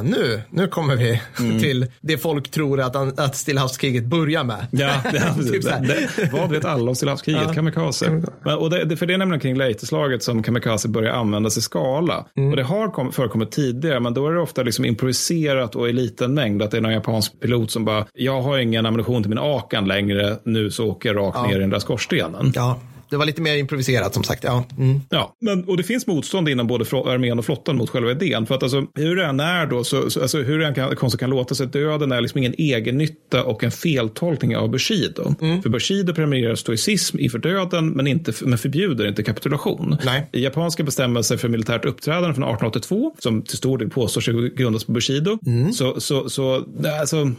nu, 0.05 0.41
nu 0.49 0.67
kommer 0.67 0.95
vi 0.95 1.21
till 1.61 1.87
det 2.01 2.17
folk 2.17 2.51
tror 2.51 2.81
att, 2.81 3.19
att 3.19 3.35
Stilla 3.35 3.61
havskriget 3.61 4.05
börjar 4.05 4.43
med. 4.43 4.67
Ja, 4.71 5.01
det, 5.11 5.51
Typ 5.51 5.63
det, 5.63 6.09
det, 6.17 6.29
vad 6.33 6.49
vet 6.49 6.65
alla 6.65 6.89
om 6.89 6.95
Stillahavskriget? 6.95 7.43
Ja. 7.47 7.53
Kamikaze. 7.53 8.21
Men, 8.43 8.57
och 8.57 8.69
det, 8.69 8.85
det, 8.85 8.97
för 8.97 9.05
det 9.05 9.13
är 9.13 9.17
nämligen 9.17 9.39
kring 9.39 9.57
Leyteslaget 9.57 10.23
som 10.23 10.43
kamikaze 10.43 10.89
börjar 10.89 11.13
användas 11.13 11.57
i 11.57 11.61
skala. 11.61 12.25
Mm. 12.37 12.49
Och 12.49 12.55
det 12.55 12.63
har 12.63 12.87
kom, 12.91 13.11
förekommit 13.11 13.51
tidigare, 13.51 13.99
men 13.99 14.13
då 14.13 14.27
är 14.27 14.31
det 14.33 14.39
ofta 14.39 14.63
liksom 14.63 14.85
improviserat 14.85 15.75
och 15.75 15.89
i 15.89 15.93
liten 15.93 16.33
mängd. 16.33 16.61
Att 16.61 16.71
det 16.71 16.77
är 16.77 16.81
någon 16.81 16.93
japansk 16.93 17.39
pilot 17.39 17.71
som 17.71 17.85
bara, 17.85 18.05
jag 18.13 18.41
har 18.41 18.57
ingen 18.57 18.85
ammunition 18.85 19.23
till 19.23 19.29
min 19.29 19.39
Akan 19.39 19.87
längre, 19.87 20.37
nu 20.45 20.71
så 20.71 20.87
åker 20.87 21.09
jag 21.09 21.17
rakt 21.17 21.37
Ja. 21.37 21.47
ner 21.47 21.55
i 21.55 21.59
den 21.59 21.69
där 21.69 21.79
skorstenen. 21.79 22.51
Ja, 22.55 22.79
det 23.09 23.17
var 23.17 23.25
lite 23.25 23.41
mer 23.41 23.55
improviserat 23.55 24.13
som 24.13 24.23
sagt. 24.23 24.43
Ja. 24.43 24.65
Mm. 24.77 25.01
Ja, 25.09 25.35
men, 25.41 25.63
och 25.63 25.77
det 25.77 25.83
finns 25.83 26.07
motstånd 26.07 26.49
inom 26.49 26.67
både 26.67 26.85
armén 26.85 27.39
och 27.39 27.45
flottan 27.45 27.77
mot 27.77 27.89
själva 27.89 28.11
idén. 28.11 28.45
För 28.45 28.55
att 28.55 28.63
alltså, 28.63 28.85
hur 28.95 29.15
det 29.15 29.25
än 29.25 29.39
är 29.39 29.65
då, 29.65 29.83
så, 29.83 30.09
så, 30.09 30.21
alltså, 30.21 30.37
hur 30.37 30.59
det 30.59 30.65
än 30.65 30.73
kan, 30.73 30.95
konstigt 30.95 31.19
kan 31.19 31.29
låta 31.29 31.55
sig, 31.55 31.67
döden 31.67 32.11
är 32.11 32.21
liksom 32.21 32.37
ingen 32.37 32.55
egen 32.57 32.97
nytta 32.97 33.43
och 33.43 33.63
en 33.63 33.71
feltolkning 33.71 34.57
av 34.57 34.69
Bushido. 34.69 35.35
För 35.63 35.69
Bushido 35.69 36.13
premierar 36.13 36.55
stoicism 36.55 37.19
inför 37.19 37.39
döden, 37.39 37.89
men, 37.89 38.07
inte, 38.07 38.33
men 38.41 38.57
förbjuder 38.57 39.07
inte 39.07 39.23
kapitulation. 39.23 39.97
Nej. 40.05 40.29
I 40.31 40.43
japanska 40.43 40.83
bestämmelser 40.83 41.37
för 41.37 41.49
militärt 41.49 41.85
uppträdande 41.85 42.33
från 42.33 42.43
1882, 42.43 43.15
som 43.19 43.41
till 43.41 43.57
stor 43.57 43.77
del 43.77 43.89
påstår 43.89 44.21
sig 44.21 44.49
grundas 44.49 44.83
på 44.83 44.91
Bushido, 44.91 45.39
så, 45.73 46.01
så, 46.01 46.29
så 46.29 46.63
det, 46.79 46.99
alltså, 46.99 47.31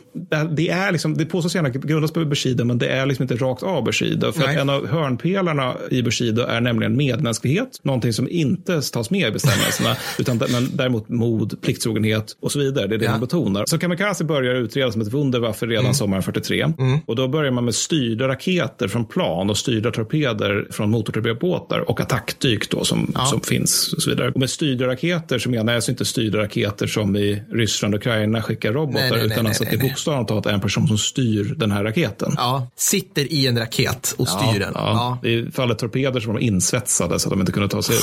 det, 0.50 0.68
är 0.68 0.92
liksom, 0.92 1.14
det 1.14 1.24
påstås 1.26 1.54
gärna 1.54 1.68
grundas 1.68 2.12
på 2.12 2.24
Bushido, 2.24 2.64
men 2.64 2.78
det 2.78 2.88
är 2.88 3.06
liksom 3.06 3.22
inte 3.22 3.36
rakt 3.36 3.62
av 3.62 3.84
Bushido. 3.84 4.32
För 4.32 4.48
en 4.48 4.70
av 4.70 4.86
hörnpelarna 4.86 5.55
kärna 5.56 5.76
i 5.90 6.02
Bushido 6.02 6.42
är 6.42 6.60
nämligen 6.60 6.96
medmänsklighet, 6.96 7.80
någonting 7.82 8.12
som 8.12 8.28
inte 8.30 8.82
tas 8.82 9.10
med 9.10 9.28
i 9.28 9.32
bestämmelserna, 9.32 9.96
utan 10.18 10.36
men 10.36 10.68
däremot 10.76 11.08
mod, 11.08 11.60
plikttrogenhet 11.62 12.36
och 12.40 12.52
så 12.52 12.58
vidare. 12.58 12.86
Det 12.86 12.94
är 12.94 12.98
det 12.98 13.04
Ja. 13.04 13.10
man 13.10 13.20
betonar. 13.20 13.64
Så 13.66 13.78
Kamikaze 13.78 14.24
börjar 14.24 14.54
utredas 14.54 14.92
som 14.92 15.02
ett 15.02 15.12
Wunderwaffe 15.12 15.66
redan 15.66 15.84
Mm. 15.84 15.94
sommaren 15.94 16.22
43. 16.22 16.62
Mm. 16.78 16.98
Och 17.06 17.16
då 17.16 17.28
börjar 17.28 17.50
man 17.50 17.64
med 17.64 17.74
styrda 17.74 18.28
raketer 18.28 18.88
från 18.88 19.04
plan 19.04 19.50
och 19.50 19.56
styrda 19.56 19.90
torpeder 19.90 20.66
från 20.70 20.90
motortorpedbåtar 20.90 21.90
och 21.90 22.00
attackdyk 22.00 22.70
då 22.70 22.84
som, 22.84 23.12
som 23.30 23.40
finns 23.40 23.92
och 23.96 24.02
så 24.02 24.10
vidare. 24.10 24.30
Och 24.30 24.40
med 24.40 24.50
styrda 24.50 24.86
raketer 24.86 25.38
så 25.38 25.50
menar 25.50 25.72
jag 25.72 25.76
alltså 25.76 25.90
inte 25.90 26.04
styrda 26.04 26.38
raketer 26.38 26.86
som 26.86 27.16
i 27.16 27.42
Ryssland 27.52 27.94
och 27.94 28.00
Ukraina 28.00 28.42
skickar 28.42 28.72
robotar, 28.72 29.00
Nej, 29.00 29.10
nej, 29.10 29.26
utan 29.26 29.44
nej, 29.44 29.50
alltså 29.50 29.64
att 29.64 29.70
det 29.70 29.76
är 29.76 29.80
bokstavligt 29.88 30.28
talat 30.28 30.46
en 30.46 30.60
person 30.60 30.88
som 30.88 30.98
styr 30.98 31.54
den 31.56 31.70
här 31.72 31.84
raketen. 31.84 32.32
Ja, 32.36 32.70
sitter 32.76 33.32
i 33.32 33.46
en 33.46 33.58
raket 33.58 34.14
och 34.18 34.28
styr 34.28 34.60
den. 34.60 34.72
Ja, 34.74 35.18
ja. 35.22 35.28
I 35.28 35.45
fallet 35.52 35.78
torpeder 35.78 36.20
som 36.20 36.32
var 36.32 36.40
insvetsade 36.40 37.18
så 37.18 37.28
att 37.28 37.30
de 37.30 37.40
inte 37.40 37.52
kunde 37.52 37.68
ta 37.68 37.82
sig 37.82 37.96
ut. 37.96 38.02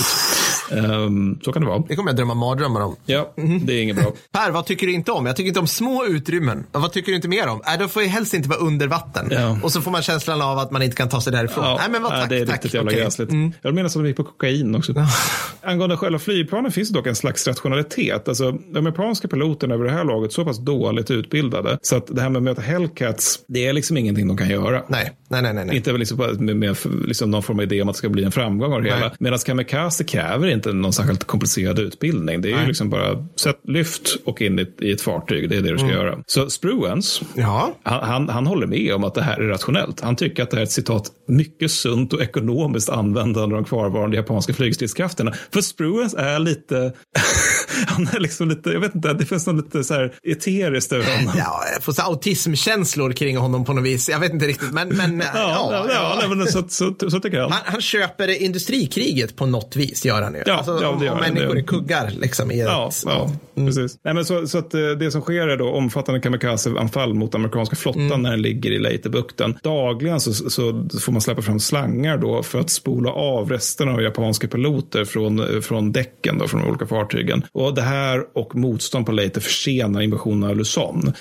Ehm, 0.72 1.40
så 1.44 1.52
kan 1.52 1.62
det 1.62 1.68
vara. 1.68 1.84
Det 1.88 1.96
kommer 1.96 2.10
jag 2.10 2.16
drömma 2.16 2.34
mardrömmar 2.34 2.82
om. 2.82 2.96
Ja, 3.06 3.34
det 3.62 3.74
är 3.74 3.82
inget 3.82 3.96
bra. 3.96 4.14
Per, 4.32 4.52
vad 4.52 4.66
tycker 4.66 4.88
du 4.88 4.94
inte 4.94 5.12
om? 5.12 5.26
Jag 5.26 5.36
tycker 5.36 5.48
inte 5.48 5.60
om 5.60 5.68
små 5.68 6.06
utrymmen. 6.06 6.64
Vad 6.72 6.92
tycker 6.92 7.12
du 7.12 7.16
inte 7.16 7.28
mer 7.28 7.48
om? 7.48 7.62
Äh, 7.74 7.80
de 7.80 7.90
får 7.90 8.02
ju 8.02 8.08
helst 8.08 8.34
inte 8.34 8.50
vara 8.50 8.60
under 8.60 8.88
vatten. 8.88 9.28
Ja. 9.32 9.58
Och 9.64 9.72
så 9.72 9.82
får 9.82 9.92
man 9.92 10.02
känslan 10.02 10.42
av 10.42 10.58
att 10.58 10.72
man 10.72 10.82
inte 10.82 10.96
kan 10.96 11.10
ta 11.10 11.22
sig 11.22 11.34
därifrån. 11.34 11.66
Ja, 11.66 11.78
Nej, 11.80 11.90
men 11.92 12.04
vad 12.04 12.12
tack, 12.12 12.30
det 12.30 12.38
är 12.38 12.46
tack. 12.46 12.56
riktigt 12.56 12.74
jävla 12.74 12.92
Okej. 12.92 13.02
gräsligt. 13.02 13.30
Mm. 13.32 13.52
Jag 13.62 13.76
menar 13.76 13.88
att 13.88 13.94
de 13.94 14.06
gick 14.06 14.18
på 14.18 14.24
kokain 14.24 14.76
också. 14.76 14.94
Angående 15.62 15.98
själva 15.98 16.20
flygplanen 16.20 16.72
finns 16.72 16.90
det 16.90 16.96
dock 16.96 17.08
en 17.08 17.16
slags 17.16 17.48
rationalitet. 17.48 18.28
Alltså, 18.28 18.52
de 18.52 18.80
amerikanska 18.80 19.28
piloterna 19.28 19.74
över 19.74 19.86
det 19.86 19.92
här 19.92 20.04
laget 20.04 20.34
så 20.34 20.46
pass 20.46 20.60
dåligt 20.60 21.12
utbildade 21.12 21.78
så 21.82 21.96
att 21.96 22.08
det 22.08 22.22
här 22.22 22.30
med 22.30 22.38
att 22.38 22.44
möta 22.44 22.62
Hellcats, 22.62 23.40
det 23.48 23.68
är 23.68 23.74
liksom 23.74 23.98
ingenting 23.98 24.28
de 24.28 24.38
kan 24.38 24.50
göra. 24.50 24.84
Nej, 24.88 25.12
nej, 25.28 25.42
nej. 25.42 25.54
nej. 25.54 25.76
Inte 25.76 25.92
liksom 25.92 26.18
med, 26.40 26.56
med 26.56 26.78
liksom 27.06 27.32
någon 27.32 27.44
form 27.44 27.60
av 27.60 27.64
idé 27.64 27.82
om 27.82 27.90
att 27.90 27.96
det 27.96 27.98
ska 27.98 28.10
bli 28.10 28.24
en 28.24 28.32
framgång 28.32 28.74
av 28.74 28.82
det 28.82 28.90
Nej. 28.90 29.00
hela. 29.00 29.12
Medan 29.20 29.40
Kamikaze 29.40 30.04
kräver 30.04 30.48
inte 30.54 30.74
någon 30.74 30.94
särskilt 30.94 31.24
komplicerad 31.24 31.80
utbildning. 31.80 32.42
Det 32.42 32.48
är 32.48 32.50
ju 32.52 32.56
Nej. 32.58 32.68
liksom 32.68 32.90
bara 32.90 33.26
sätt 33.36 33.60
lyft 33.68 34.16
och 34.26 34.42
in 34.42 34.60
i, 34.60 34.66
i 34.82 34.92
ett 34.92 35.02
fartyg. 35.02 35.50
Det 35.50 35.56
är 35.58 35.62
det 35.62 35.72
du 35.72 35.78
ska 35.78 35.88
Mm. 35.88 35.98
göra. 35.98 36.18
Så 36.26 36.50
Spruance, 36.50 37.26
Ja. 37.36 37.74
han, 37.84 38.04
han, 38.10 38.30
han 38.30 38.48
håller 38.48 38.68
med 38.68 38.94
om 38.94 39.04
att 39.04 39.14
det 39.16 39.22
här 39.22 39.38
är 39.40 39.48
rationellt. 39.48 40.02
Han 40.02 40.16
tycker 40.16 40.44
att 40.44 40.50
det 40.52 40.56
här 40.58 40.62
är 40.62 40.66
ett 40.66 40.72
citat 40.72 41.12
mycket 41.28 41.72
sunt 41.72 42.14
och 42.14 42.22
ekonomiskt 42.22 42.90
användande 42.90 43.40
av 43.42 43.50
de 43.50 43.64
kvarvarande 43.66 44.18
japanska 44.18 44.54
flygstridskrafterna. 44.54 45.34
För 45.54 45.62
Spruance 45.62 46.18
är 46.18 46.40
lite, 46.40 46.94
han 47.88 48.08
är 48.08 48.20
liksom 48.20 48.50
lite, 48.50 48.70
jag 48.70 48.80
vet 48.80 48.96
inte, 48.96 49.14
det 49.14 49.26
finns 49.26 49.48
något 49.48 49.66
lite 49.66 49.84
så 49.84 49.94
här 49.94 50.14
eteriskt 50.24 50.92
över 50.92 51.18
honom. 51.18 51.34
Ja, 51.38 51.64
jag 51.74 51.84
får 51.84 51.94
så 51.94 52.02
autismkänslor 52.02 53.12
kring 53.12 53.38
honom 53.38 53.66
på 53.66 53.74
något 53.74 53.84
vis. 53.84 54.10
Jag 54.10 54.20
vet 54.20 54.34
inte 54.34 54.48
riktigt, 54.48 54.72
men... 54.72 54.90
men 54.90 55.20
ja, 55.20 55.30
Ja, 55.36 55.70
ja, 55.72 55.86
ja, 55.94 56.16
nej, 56.28 56.38
men 56.38 56.48
så, 56.48 56.64
så, 56.70 56.96
så 57.10 57.20
tycker 57.20 57.38
jag. 57.38 57.50
Han, 57.50 57.62
han 57.66 57.82
köper 57.82 58.42
industrikriget 58.42 59.36
på 59.36 59.46
något 59.46 59.76
vis, 59.76 60.06
gör 60.06 60.22
han 60.22 60.34
ju. 60.34 60.43
Ja, 60.46 60.54
alltså, 60.54 60.80
ja, 60.82 60.90
om, 60.90 61.00
det 61.00 61.06
gör 61.06 61.14
om 61.14 61.20
det 61.26 61.34
människor 61.34 61.58
är 61.58 61.62
kuggar 61.62 62.10
liksom 62.10 62.52
i 62.52 62.60
Ja, 62.60 62.88
ett... 62.88 63.04
ja 63.06 63.30
precis. 63.56 63.98
Nej, 64.04 64.14
men 64.14 64.26
så, 64.26 64.48
så 64.48 64.58
att 64.58 64.74
eh, 64.74 64.82
det 64.82 65.12
som 65.12 65.22
sker 65.22 65.48
är 65.48 65.58
då 65.58 65.70
omfattande 65.70 66.22
kamikazeanfall 66.22 67.14
mot 67.14 67.36
amerikanska 67.36 67.76
flottan 67.76 68.22
när 68.22 68.32
den 68.32 68.42
ligger 68.42 68.72
i 68.72 68.80
Leitebukten. 68.80 69.58
Dagligen 69.64 70.20
så, 70.20 70.34
så 70.34 70.88
får 71.02 71.12
man 71.12 71.22
släppa 71.22 71.42
fram 71.42 71.60
slangar 71.60 72.18
då 72.18 72.44
för 72.44 72.60
att 72.60 72.70
spola 72.70 73.12
av 73.12 73.50
resterna 73.50 73.94
av 73.94 74.02
japanska 74.02 74.48
piloter 74.48 75.06
från, 75.06 75.40
eh, 75.40 75.62
från 75.62 75.92
däcken 75.92 76.38
då, 76.38 76.48
från 76.48 76.62
de 76.62 76.70
olika 76.70 76.86
fartygen. 76.86 77.44
Och 77.52 77.76
det 77.76 77.82
här 77.82 78.24
och 78.36 78.56
motstånd 78.56 79.06
på 79.06 79.12
Leyte 79.12 79.42
försenar 79.42 80.02
invasionen 80.02 80.50
av 80.50 80.58
Luzon. 80.58 81.14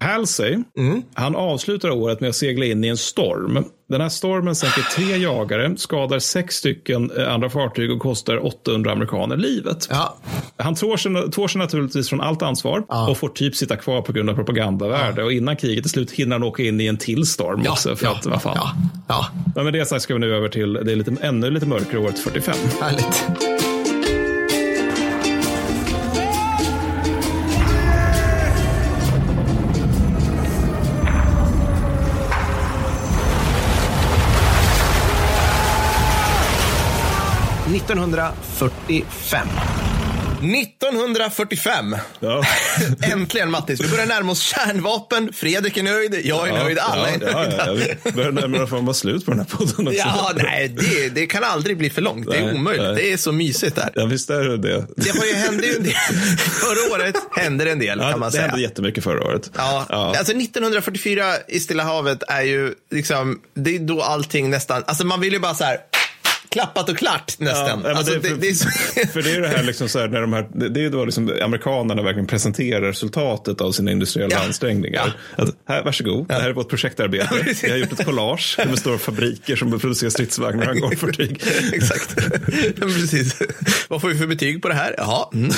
Halsey, 0.00 0.58
han 1.14 1.36
avslutar 1.36 1.90
året 1.90 2.20
med 2.20 2.28
att 2.28 2.36
segla 2.36 2.64
in 2.64 2.84
i 2.84 2.88
en 2.88 2.96
storm. 2.96 3.64
Den 3.90 4.00
här 4.00 4.08
stormen 4.08 4.54
sänker 4.54 4.82
tre 4.82 5.16
jagare, 5.16 5.76
skadar 5.76 6.18
sex 6.18 6.54
stycken 6.56 7.10
eh, 7.18 7.34
andra 7.34 7.50
fartyg 7.50 7.90
och 7.90 7.98
kostar 7.98 8.46
800 8.46 8.92
amerikaner 8.92 9.36
livet. 9.36 9.88
Han 10.56 10.74
tvår 10.74 10.96
sig, 10.96 11.30
tvår 11.30 11.48
sig 11.48 11.58
naturligtvis 11.58 12.08
från 12.08 12.20
allt 12.20 12.42
ansvar 12.42 12.84
och 13.08 13.18
får 13.18 13.28
typ 13.28 13.56
sitta 13.56 13.76
kvar 13.76 14.02
på 14.02 14.12
grund 14.12 14.30
av 14.30 14.34
propagandavärde. 14.34 15.24
Och 15.24 15.32
innan 15.32 15.56
kriget 15.56 15.84
är 15.84 15.88
slut 15.88 16.10
hinner 16.10 16.32
han 16.36 16.42
åka 16.42 16.62
in 16.62 16.80
i 16.80 16.86
en 16.86 16.96
till 16.96 17.26
storm 17.26 17.62
Ja, 17.64 17.72
också. 17.72 17.96
För 17.96 18.06
ja, 18.06 18.16
att, 18.16 18.26
vad 18.26 18.42
fan. 18.42 18.52
ja, 18.56 18.72
ja. 19.08 19.26
Men 19.54 19.64
med 19.64 19.72
det 19.72 19.86
sagt 19.86 20.02
ska 20.02 20.14
vi 20.14 20.20
nu 20.20 20.34
över 20.34 20.48
till 20.48 20.72
det 20.72 20.92
är 20.92 20.96
lite, 20.96 21.16
ännu 21.20 21.50
lite 21.50 21.66
mörkare 21.66 21.98
året 21.98 22.18
45. 22.18 22.54
Härligt. 22.80 23.49
–1945. 37.94 39.48
1945. 40.40 41.96
Äntligen 43.12 43.50
Mattis, 43.50 43.80
vi 43.80 43.88
börjar 43.88 44.06
närma 44.06 44.32
oss 44.32 44.40
kärnvapen. 44.42 45.32
Fredrik 45.32 45.76
är 45.76 45.82
nöjd, 45.82 46.20
jag 46.24 46.48
är 46.48 46.52
nöjd, 46.52 46.78
alla 46.78 47.08
är 47.08 47.18
ja, 47.22 47.28
ja, 47.32 47.38
nöjda. 47.42 47.66
ja, 47.66 47.72
Vi 48.04 48.12
börjar 48.12 48.32
närma 48.32 48.62
oss 48.62 48.70
vara 48.70 48.94
slut 48.94 49.24
på 49.24 49.30
den 49.30 49.40
här 49.40 49.46
podden 49.56 49.88
också. 49.88 49.98
Ja, 49.98 50.32
nej, 50.36 50.68
det, 50.68 51.08
det 51.08 51.26
kan 51.26 51.44
aldrig 51.44 51.78
bli 51.78 51.90
för 51.90 52.02
långt. 52.02 52.30
Det 52.30 52.36
är 52.36 52.44
Nej, 52.46 52.54
omöjligt. 52.54 52.82
nej. 52.84 52.94
Det 52.94 53.12
är 53.12 53.16
så 53.16 53.32
mysigt 53.32 53.76
där. 53.76 53.90
Ja, 53.94 54.04
visst 54.06 54.30
är 54.30 54.44
det 54.44 54.56
det. 54.56 54.86
Det 54.96 55.18
har 55.18 55.26
ju 55.26 55.34
hände 55.34 55.66
ju 55.66 55.76
en 55.76 55.82
del. 55.82 55.92
Förra 56.38 56.94
året 56.94 57.14
hände 57.36 57.64
det 57.64 57.70
en 57.70 57.78
del, 57.78 57.98
Ja, 57.98 58.10
kan 58.10 58.20
man 58.20 58.28
det 58.28 58.32
säga. 58.36 58.46
hände 58.48 58.62
jättemycket 58.62 59.04
förra 59.04 59.24
året. 59.24 59.50
Ja, 59.56 59.86
alltså 59.88 60.32
1944 60.32 61.24
i 61.48 61.60
Stilla 61.60 61.82
havet 61.84 62.22
är 62.28 62.42
ju 62.42 62.74
liksom, 62.90 63.40
det 63.54 63.74
är 63.76 63.78
då 63.78 64.02
allting 64.02 64.50
nästan, 64.50 64.82
alltså 64.86 65.06
man 65.06 65.20
vill 65.20 65.32
ju 65.32 65.38
bara 65.38 65.54
så 65.54 65.64
här, 65.64 65.78
klappat 66.50 66.88
och 66.88 66.98
klart 66.98 67.34
nästan. 67.38 67.80
Ja, 67.84 67.90
alltså, 67.96 68.14
det, 68.14 68.20
för, 68.28 68.36
det 68.36 68.48
är 68.48 68.52
så... 68.54 68.68
för 69.12 69.22
det 69.22 69.30
är 69.30 69.40
det 69.40 69.48
här, 69.48 69.62
liksom 69.62 69.88
så 69.88 69.98
här 69.98 70.08
när 70.08 70.20
de 70.20 70.32
här, 70.32 70.48
det 70.70 70.84
är 70.84 70.90
då 70.90 71.04
liksom 71.04 71.32
amerikanerna 71.42 72.02
verkligen 72.02 72.26
presenterar 72.26 72.80
resultatet 72.80 73.60
av 73.60 73.72
sina 73.72 73.90
industriella 73.92 74.36
Ja. 74.36 74.44
ansträngningar. 74.44 75.12
Att, 75.36 75.48
här, 75.68 75.82
varsågod, 75.82 76.28
det 76.28 76.34
här 76.34 76.48
är 76.48 76.52
vårt 76.52 76.68
projektarbete. 76.68 77.54
Vi 77.62 77.70
har 77.70 77.76
gjort 77.76 77.92
ett 77.92 78.04
collage. 78.06 78.54
Det 78.58 78.66
består 78.66 78.92
av 78.94 78.98
fabriker 78.98 79.56
som 79.56 79.78
producerar 79.80 80.10
stridsvagnar 80.10 80.68
och 80.68 80.80
hangarfartyg. 80.80 81.42
Exakt. 81.72 82.16
Ja, 82.80 82.86
Precis. 82.86 83.38
Vad 83.88 84.00
får 84.00 84.08
vi 84.08 84.14
för 84.18 84.26
betyg 84.26 84.62
på 84.62 84.68
det 84.68 84.74
här? 84.74 84.94
Jaha, 84.98 85.28
mm, 85.34 85.50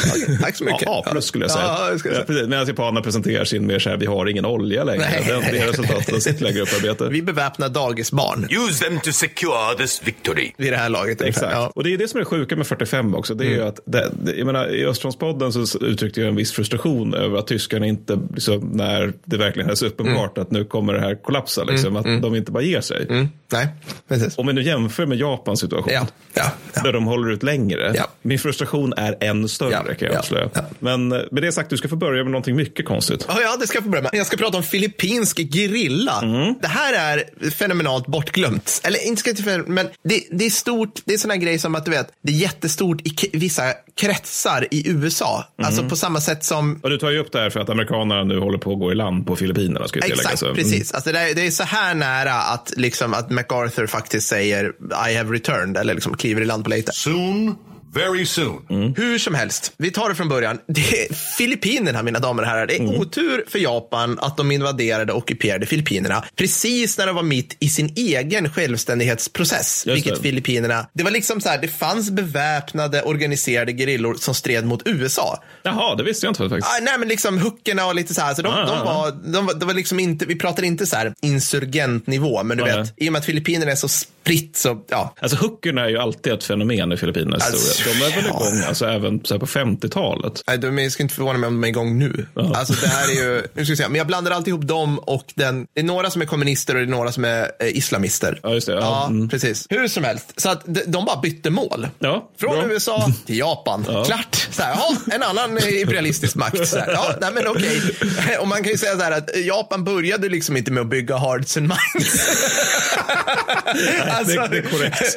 tack 0.42 0.56
så 0.56 0.64
mycket. 0.64 0.82
Ja, 0.82 1.06
plus 1.10 1.24
skulle 1.24 1.44
jag 1.44 1.50
säga. 1.50 1.64
Ja, 1.64 1.88
jag 2.04 2.14
Ja, 2.14 2.24
precis. 2.26 2.48
Medan 2.48 2.66
japanerna 2.66 3.00
presenterar 3.02 3.44
sin 3.44 3.66
mer 3.66 3.78
så 3.78 3.90
här, 3.90 3.96
vi 3.96 4.06
har 4.06 4.26
ingen 4.26 4.44
olja 4.44 4.84
längre. 4.84 5.04
Nej. 5.10 5.24
Det, 5.26 5.50
det 5.52 5.58
är 5.58 5.66
resultatet 5.66 6.14
av 6.14 6.18
sitt 6.18 6.40
lägeruparbete. 6.40 7.08
Vi 7.08 7.22
beväpnar 7.22 7.68
dagisbarn. 7.68 8.48
Use 8.68 8.84
them 8.84 9.00
to 9.00 9.12
secure 9.12 9.74
this 9.78 10.00
victory. 10.04 10.52
Här 10.82 10.88
laget. 10.88 11.20
Exakt. 11.20 11.52
Ja. 11.52 11.72
Och 11.74 11.84
det 11.84 11.94
är 11.94 11.98
det 11.98 12.08
som 12.08 12.18
är 12.18 12.20
det 12.20 12.24
sjuka 12.24 12.56
med 12.56 12.66
45 12.66 13.14
också. 13.14 13.34
Det 13.34 13.46
är 13.46 13.52
Mm. 13.52 13.68
att, 13.68 13.80
det, 13.84 14.12
det, 14.22 14.34
jag 14.36 14.46
menar, 14.46 14.74
i 14.74 14.86
Östfrontspodden 14.86 15.52
så 15.52 15.78
uttryckte 15.78 16.20
jag 16.20 16.28
en 16.28 16.36
viss 16.36 16.52
frustration 16.52 17.14
över 17.14 17.38
att 17.38 17.46
tyskarna 17.46 17.86
inte, 17.86 18.18
liksom, 18.34 18.70
när 18.72 19.12
det 19.24 19.36
verkligen 19.36 19.70
är 19.70 19.74
så 19.74 19.86
uppenbart 19.86 20.38
att 20.38 20.50
nu 20.50 20.64
kommer 20.64 20.92
det 20.92 21.00
här 21.00 21.14
kollapsa, 21.14 21.64
liksom, 21.64 21.88
Mm, 21.92 21.96
att 21.96 22.06
mm. 22.06 22.20
de 22.20 22.34
inte 22.34 22.52
bara 22.52 22.62
ger 22.62 22.80
sig. 22.80 23.28
Nej, 23.52 23.68
precis. 24.08 24.38
Om 24.38 24.46
vi 24.46 24.52
nu 24.52 24.62
jämför 24.62 25.06
med 25.06 25.18
Japans 25.18 25.60
situation, 25.60 25.92
Ja, 25.92 26.06
ja, 26.34 26.52
där 26.82 26.92
de 26.92 27.04
håller 27.04 27.30
ut 27.30 27.42
längre. 27.42 27.92
Ja. 27.96 28.08
Min 28.22 28.38
frustration 28.38 28.92
är 28.96 29.16
än 29.20 29.48
större 29.48 29.70
Ja, 29.70 29.82
kan 29.82 29.96
jag 29.98 30.12
ja, 30.12 30.18
avslöja. 30.18 30.48
Men 30.78 31.12
eh, 31.12 31.18
med 31.30 31.42
det 31.42 31.52
sagt, 31.52 31.70
du 31.70 31.76
ska 31.76 31.88
få 31.88 31.96
börja 31.96 32.22
med 32.22 32.32
någonting 32.32 32.56
mycket 32.56 32.86
konstigt. 32.86 33.24
Ja, 33.28 33.40
ja, 33.40 33.56
det 33.60 33.66
ska 33.66 33.76
jag 33.76 33.84
få 33.84 33.90
börja 33.90 34.02
med. 34.02 34.10
Jag 34.14 34.26
ska 34.26 34.36
prata 34.36 34.56
om 34.56 34.62
filippinsk 34.62 35.38
gerilla. 35.38 36.20
Mm. 36.22 36.54
Det 36.62 36.68
här 36.68 37.16
är 37.16 37.50
fenomenalt 37.50 38.06
bortglömt. 38.06 38.80
Eller 38.84 39.06
inte 39.06 39.20
ska 39.20 39.50
jag 39.50 39.68
men 39.68 39.88
det, 40.02 40.22
det 40.30 40.46
är 40.46 40.50
stort. 40.50 40.71
Det 41.04 41.14
är 41.14 41.18
sån 41.18 41.30
här 41.30 41.38
grej 41.38 41.58
som 41.58 41.74
att 41.74 41.84
du 41.84 41.90
vet, 41.90 42.12
det 42.22 42.32
är 42.32 42.36
jättestort 42.36 43.00
i 43.06 43.30
vissa 43.32 43.62
kretsar 43.94 44.66
i 44.70 44.88
USA. 44.88 45.44
Alltså 45.62 45.88
på 45.88 45.96
samma 45.96 46.20
sätt 46.20 46.44
som 46.44 46.80
Och 46.82 46.90
du 46.90 46.98
tar 46.98 47.10
ju 47.10 47.18
upp 47.18 47.32
det 47.32 47.38
här 47.38 47.50
för 47.50 47.60
att 47.60 47.70
amerikanerna 47.70 48.24
nu 48.24 48.38
håller 48.38 48.58
på 48.58 48.72
att 48.72 48.78
gå 48.78 48.92
i 48.92 48.94
land 48.94 49.26
på 49.26 49.36
Filippinerna. 49.36 49.88
Ska 49.88 50.00
tillägga. 50.00 50.20
Exakt, 50.20 50.38
Så, 50.38 50.46
mm. 50.46 50.56
precis. 50.56 50.92
Alltså 50.92 51.12
det, 51.12 51.18
är, 51.18 51.34
det 51.34 51.46
är 51.46 51.50
så 51.50 51.64
här 51.64 51.94
nära 51.94 52.34
att, 52.34 52.72
liksom, 52.76 53.14
att 53.14 53.30
MacArthur 53.30 53.86
faktiskt 53.86 54.28
säger 54.28 54.72
I 55.10 55.16
have 55.16 55.34
returned 55.34 55.76
eller 55.76 55.94
liksom 55.94 56.16
kliver 56.16 56.42
i 56.42 56.44
land 56.44 56.64
på 56.64 56.70
Leyte. 56.70 56.92
Soon, 56.92 57.56
very 57.94 58.26
soon. 58.26 58.66
Mm. 58.70 58.94
Hur 58.96 59.18
som 59.18 59.34
helst, 59.34 59.72
vi 59.76 59.90
tar 59.90 60.08
det 60.08 60.14
från 60.14 60.28
början. 60.28 60.58
Det 60.66 60.80
är 61.10 61.14
Filippinerna, 61.14 62.02
mina 62.02 62.18
damer 62.18 62.42
och 62.42 62.48
herrar. 62.48 62.66
Det 62.66 62.76
är 62.76 62.80
Mm. 62.80 63.00
otur 63.00 63.44
för 63.48 63.58
Japan 63.58 64.18
att 64.22 64.36
de 64.36 64.50
invaderade 64.52 65.12
och 65.12 65.18
ockuperade 65.18 65.66
Filippinerna 65.66 66.24
precis 66.36 66.98
när 66.98 67.06
de 67.06 67.16
var 67.16 67.22
mitt 67.22 67.56
i 67.58 67.68
sin 67.68 67.92
egen 67.96 68.50
självständighetsprocess. 68.52 69.86
Just 69.86 69.96
vilket 69.96 70.14
det. 70.14 70.22
Filippinerna, 70.22 70.86
det 70.92 71.02
var 71.02 71.10
liksom 71.10 71.40
så 71.40 71.48
här, 71.48 71.58
det 71.58 71.68
fanns 71.68 72.10
beväpnade 72.10 73.02
organiserade 73.02 73.72
gerillor 73.72 74.14
som 74.14 74.34
stred 74.34 74.66
mot 74.66 74.82
USA. 74.84 75.42
Jaha, 75.62 75.94
det 75.94 76.02
visste 76.02 76.26
jag 76.26 76.30
inte 76.30 76.48
faktiskt. 76.48 76.68
Ah, 76.68 76.78
nej, 76.82 76.94
men 76.98 77.08
liksom 77.08 77.38
huckerna 77.38 77.86
och 77.86 77.94
lite 77.94 78.14
så 78.14 78.20
här. 78.20 78.34
Så 78.34 78.42
de, 78.42 78.48
Ah, 78.52 78.66
de, 78.66 78.70
ah, 78.70 78.84
var, 78.84 79.10
de, 79.32 79.46
var, 79.46 79.54
det 79.54 79.66
var 79.66 79.74
liksom 79.74 80.00
inte, 80.00 80.26
vi 80.26 80.36
pratar 80.38 80.62
inte 80.62 80.86
så 80.86 80.96
här 80.96 81.14
insurgentnivå, 81.22 82.42
men 82.42 82.56
du 82.58 82.64
Nej. 82.64 82.76
vet, 82.78 82.92
i 82.96 83.08
och 83.08 83.12
med 83.12 83.18
att 83.20 83.26
Filippinerna 83.26 83.72
är 83.72 83.76
så 83.76 83.88
spritt. 84.22 84.56
Så, 84.56 84.82
ja. 84.88 85.14
Alltså 85.20 85.36
hookerna 85.36 85.84
är 85.84 85.88
ju 85.88 85.98
alltid 85.98 86.32
ett 86.32 86.44
fenomen 86.44 86.92
i 86.92 86.96
Filippinernas 86.96 87.46
Alltså, 87.46 87.68
historia. 87.82 88.08
De 88.08 88.12
är 88.12 88.16
väl 88.22 88.24
ja. 88.28 88.46
igång 88.48 88.62
alltså, 88.68 88.86
även 88.86 89.20
så 89.24 89.38
på 89.38 89.46
50-talet. 89.46 90.42
Nej, 90.46 90.58
de 90.58 90.78
jag 90.78 90.92
ska 90.92 91.02
inte 91.02 91.14
förvåna 91.14 91.38
mig 91.38 91.46
om 91.48 91.60
de 91.60 91.64
är 91.66 91.68
igång 91.68 91.98
nu. 91.98 92.26
Alltså, 92.34 92.72
det 92.74 92.86
här 92.88 93.08
är 93.08 93.14
ju, 93.14 93.42
nu 93.54 93.64
ska 93.64 93.72
vi 93.72 93.76
se, 93.76 93.88
men 93.88 93.94
jag 93.98 94.06
blandar 94.06 94.30
alltid 94.30 94.48
ihop 94.48 94.66
dem 94.68 94.98
och 94.98 95.24
den, 95.34 95.66
det 95.74 95.80
är 95.80 95.84
några 95.84 96.10
som 96.10 96.22
är 96.22 96.26
kommunister 96.26 96.74
och 96.74 96.80
det 96.80 96.86
är 96.86 96.90
några 96.90 97.12
som 97.12 97.24
är 97.24 97.50
eh, 97.60 97.76
islamister. 97.76 98.40
Ja, 98.42 98.50
just 98.54 98.66
det. 98.66 98.72
Ja. 98.72 98.80
Ja, 98.80 99.06
Mm. 99.06 99.28
precis. 99.28 99.66
Hur 99.70 99.88
som 99.88 100.04
helst, 100.04 100.32
så 100.40 100.48
att 100.50 100.62
de, 100.66 100.80
de 100.86 101.04
bara 101.04 101.20
bytte 101.20 101.50
mål. 101.50 101.88
Ja, 101.98 102.30
Från 102.38 102.50
bra. 102.54 102.64
USA 102.68 103.10
till 103.26 103.38
Japan. 103.38 103.84
Ja. 103.88 104.04
Klart. 104.04 104.48
Så 104.50 104.62
här, 104.62 104.74
ja, 104.74 104.96
en 105.14 105.22
annan 105.22 105.58
eh, 105.58 105.80
imperialistisk 105.80 106.34
makt. 106.36 106.68
Så 106.68 106.78
här, 106.78 106.92
ja, 106.92 107.14
nej, 107.20 107.30
men 107.34 107.46
okej. 107.48 107.80
Och 108.40 108.48
man 108.48 108.62
kan 108.62 108.72
ju 108.72 108.78
säga 108.78 108.96
så 108.96 109.02
här 109.02 109.12
att 109.12 109.30
Japan 109.44 109.84
började 109.84 110.28
liksom 110.28 110.56
inte 110.56 110.70
med 110.70 110.80
att 110.80 110.86
bygga 110.90 111.16
hearts 111.16 111.56
and 111.56 111.68
minds. 111.94 112.28
Alltså, 114.18 114.40
det, 114.40 114.48
det 114.48 114.58
är 114.58 114.62
korrekt. 114.62 115.16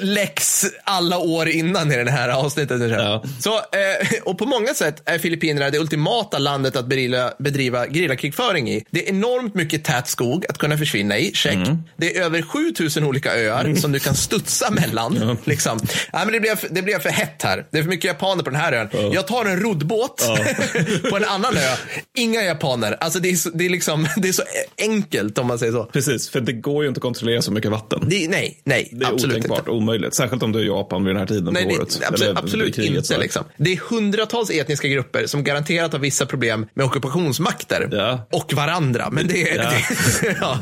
Lex 0.02 0.64
alla 0.84 1.18
år 1.18 1.48
innan 1.48 1.92
i 1.92 2.04
det 2.04 2.10
här 2.10 2.28
avsnittet. 2.28 2.90
Ja. 2.90 3.24
Så, 3.40 3.54
eh, 3.54 4.22
och 4.24 4.38
på 4.38 4.46
många 4.46 4.74
sätt 4.74 5.02
är 5.04 5.18
Filippinerna 5.18 5.70
det 5.70 5.78
ultimata 5.78 6.38
landet 6.38 6.76
att 6.76 6.86
bedriva, 6.86 7.32
bedriva 7.38 7.86
gerillakrigföring 7.86 8.70
i. 8.70 8.84
Det 8.90 9.08
är 9.08 9.10
enormt 9.10 9.54
mycket 9.54 9.84
tät 9.84 10.08
skog 10.08 10.46
att 10.48 10.58
kunna 10.58 10.78
försvinna 10.78 11.18
i, 11.18 11.32
check. 11.34 11.54
Mm. 11.54 11.78
Det 11.96 12.16
är 12.16 12.22
över 12.22 12.42
7000 12.42 13.04
olika 13.04 13.36
öar 13.36 13.74
som 13.74 13.92
du 13.92 13.98
kan 13.98 14.14
studsa 14.14 14.70
mellan. 14.70 15.38
Liksom. 15.44 15.80
Ja, 16.12 16.18
men 16.24 16.32
det, 16.32 16.40
blev, 16.40 16.58
det 16.70 16.82
blev 16.82 16.98
för 16.98 17.10
hett 17.10 17.42
här. 17.42 17.66
Det 17.70 17.78
är 17.78 17.82
för 17.82 17.90
mycket 17.90 18.04
japaner 18.04 18.42
på 18.42 18.50
den 18.50 18.60
här 18.60 18.72
ön. 18.72 19.12
Jag 19.12 19.26
tar 19.26 19.44
en 19.44 19.60
roddbåt 19.60 20.26
på 21.10 21.16
en 21.16 21.24
annan 21.24 21.56
ö. 21.56 21.76
Inga 22.16 22.42
japaner. 22.42 22.96
Alltså 23.00 23.18
det 23.18 23.30
är, 23.30 23.36
så, 23.36 23.50
det, 23.50 23.66
är 23.66 23.70
liksom, 23.70 24.08
det 24.16 24.28
är 24.28 24.32
så 24.32 24.42
enkelt 24.78 25.38
om 25.38 25.46
man 25.46 25.58
säger 25.58 25.72
så. 25.72 25.84
Precis, 25.84 26.30
för 26.30 26.40
det 26.40 26.52
går 26.52 26.82
ju 26.84 26.88
inte 26.88 26.98
att 26.98 27.02
kontrollera 27.02 27.42
så 27.42 27.52
mycket 27.52 27.70
vatten. 27.70 28.04
Det, 28.08 28.28
nej, 28.40 28.60
nej, 28.64 28.88
Det 28.92 29.04
är 29.06 29.12
absolut 29.12 29.36
otänkbart, 29.36 29.58
inte. 29.58 29.70
omöjligt. 29.70 30.14
Särskilt 30.14 30.42
om 30.42 30.52
du 30.52 30.58
är 30.58 30.62
i 30.64 30.66
Japan 30.66 31.04
vid 31.04 31.14
den 31.14 31.20
här 31.20 31.26
tiden 31.26 31.52
Nej, 31.54 31.62
på 31.64 31.68
det, 31.70 31.76
året. 31.76 32.00
absolut, 32.10 32.38
absolut 32.38 32.74
kriget, 32.74 32.96
inte. 32.96 33.18
Liksom. 33.18 33.44
Det 33.56 33.72
är 33.72 33.76
hundratals 33.90 34.50
etniska 34.50 34.88
grupper 34.88 35.26
som 35.26 35.44
garanterat 35.44 35.92
har 35.92 35.98
vissa 35.98 36.26
problem 36.26 36.66
med 36.74 36.86
ockupationsmakter 36.86 37.88
Ja. 37.92 38.26
och 38.32 38.52
varandra. 38.54 39.08
Men 39.12 39.26
det 39.28 39.50
är, 39.50 39.56
Ja. 39.56 39.70
det, 39.70 40.36
ja, 40.40 40.58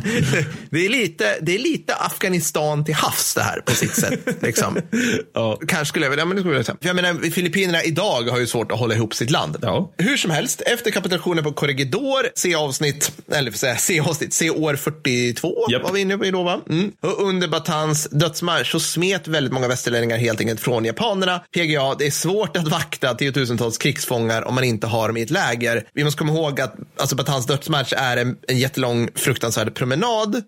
det, 0.70 0.84
är 0.86 0.88
lite, 0.88 1.36
det 1.40 1.54
är 1.54 1.58
lite 1.58 1.94
Afghanistan 1.94 2.84
till 2.84 2.94
havs 2.94 3.34
det 3.34 3.42
här 3.42 3.60
på 3.60 3.72
sitt 3.72 3.94
sätt. 3.94 4.20
Liksom. 4.42 4.78
Ja. 5.34 5.58
Kanske 5.68 5.84
skulle 5.86 6.04
jag 6.04 6.10
vilja, 6.10 6.24
men 6.24 6.36
det 6.36 6.42
skulle 6.42 6.54
jag 6.54 6.58
vilja 6.58 6.76
jag 6.80 6.96
menar, 6.96 7.30
Filippinerna 7.30 7.82
idag 7.82 8.22
har 8.22 8.38
ju 8.38 8.46
svårt 8.46 8.72
att 8.72 8.78
hålla 8.78 8.94
ihop 8.94 9.14
sitt 9.14 9.30
land. 9.30 9.56
Ja. 9.62 9.92
Hur 9.98 10.16
som 10.16 10.30
helst, 10.30 10.60
efter 10.60 10.90
kapitulationen 10.90 11.44
på 11.44 11.52
Corregidor, 11.52 12.22
se 12.34 12.54
avsnitt, 12.54 13.12
eller 13.32 13.50
säga, 13.52 13.76
se 13.76 14.00
avsnitt, 14.00 14.32
se 14.32 14.50
år 14.50 14.76
42 14.76 15.66
Japp. 15.70 15.82
var 15.82 15.92
vi 15.92 16.00
inne 16.00 16.18
på 16.18 16.24
då 16.24 16.42
va? 16.42 16.60
Mm. 16.70 16.92
Och 17.00 17.28
under 17.28 17.48
Batans 17.64 18.08
dödsmarsch 18.10 18.70
så 18.70 18.80
smet 18.80 19.28
väldigt 19.28 19.52
många 19.52 19.68
västerlänningar 19.68 20.16
helt 20.16 20.40
enkelt 20.40 20.60
från 20.60 20.84
japanerna. 20.84 21.38
PGA, 21.54 21.94
det 21.98 22.06
är 22.06 22.10
svårt 22.10 22.56
att 22.56 22.68
vakta 22.68 23.14
tiotusentals 23.14 23.78
krigsfångar 23.78 24.42
om 24.42 24.54
man 24.54 24.64
inte 24.64 24.86
har 24.86 25.08
dem 25.08 25.16
i 25.16 25.22
ett 25.22 25.30
läger. 25.30 25.84
Vi 25.92 26.04
måste 26.04 26.18
komma 26.18 26.32
ihåg 26.32 26.60
att 26.60 26.74
alltså, 26.96 27.16
Batans 27.16 27.46
dödsmarsch 27.46 27.92
är 27.96 28.16
en, 28.16 28.36
en 28.48 28.58
jättelång 28.58 29.08
fruktansvärd 29.14 29.74
promenad. 29.74 30.42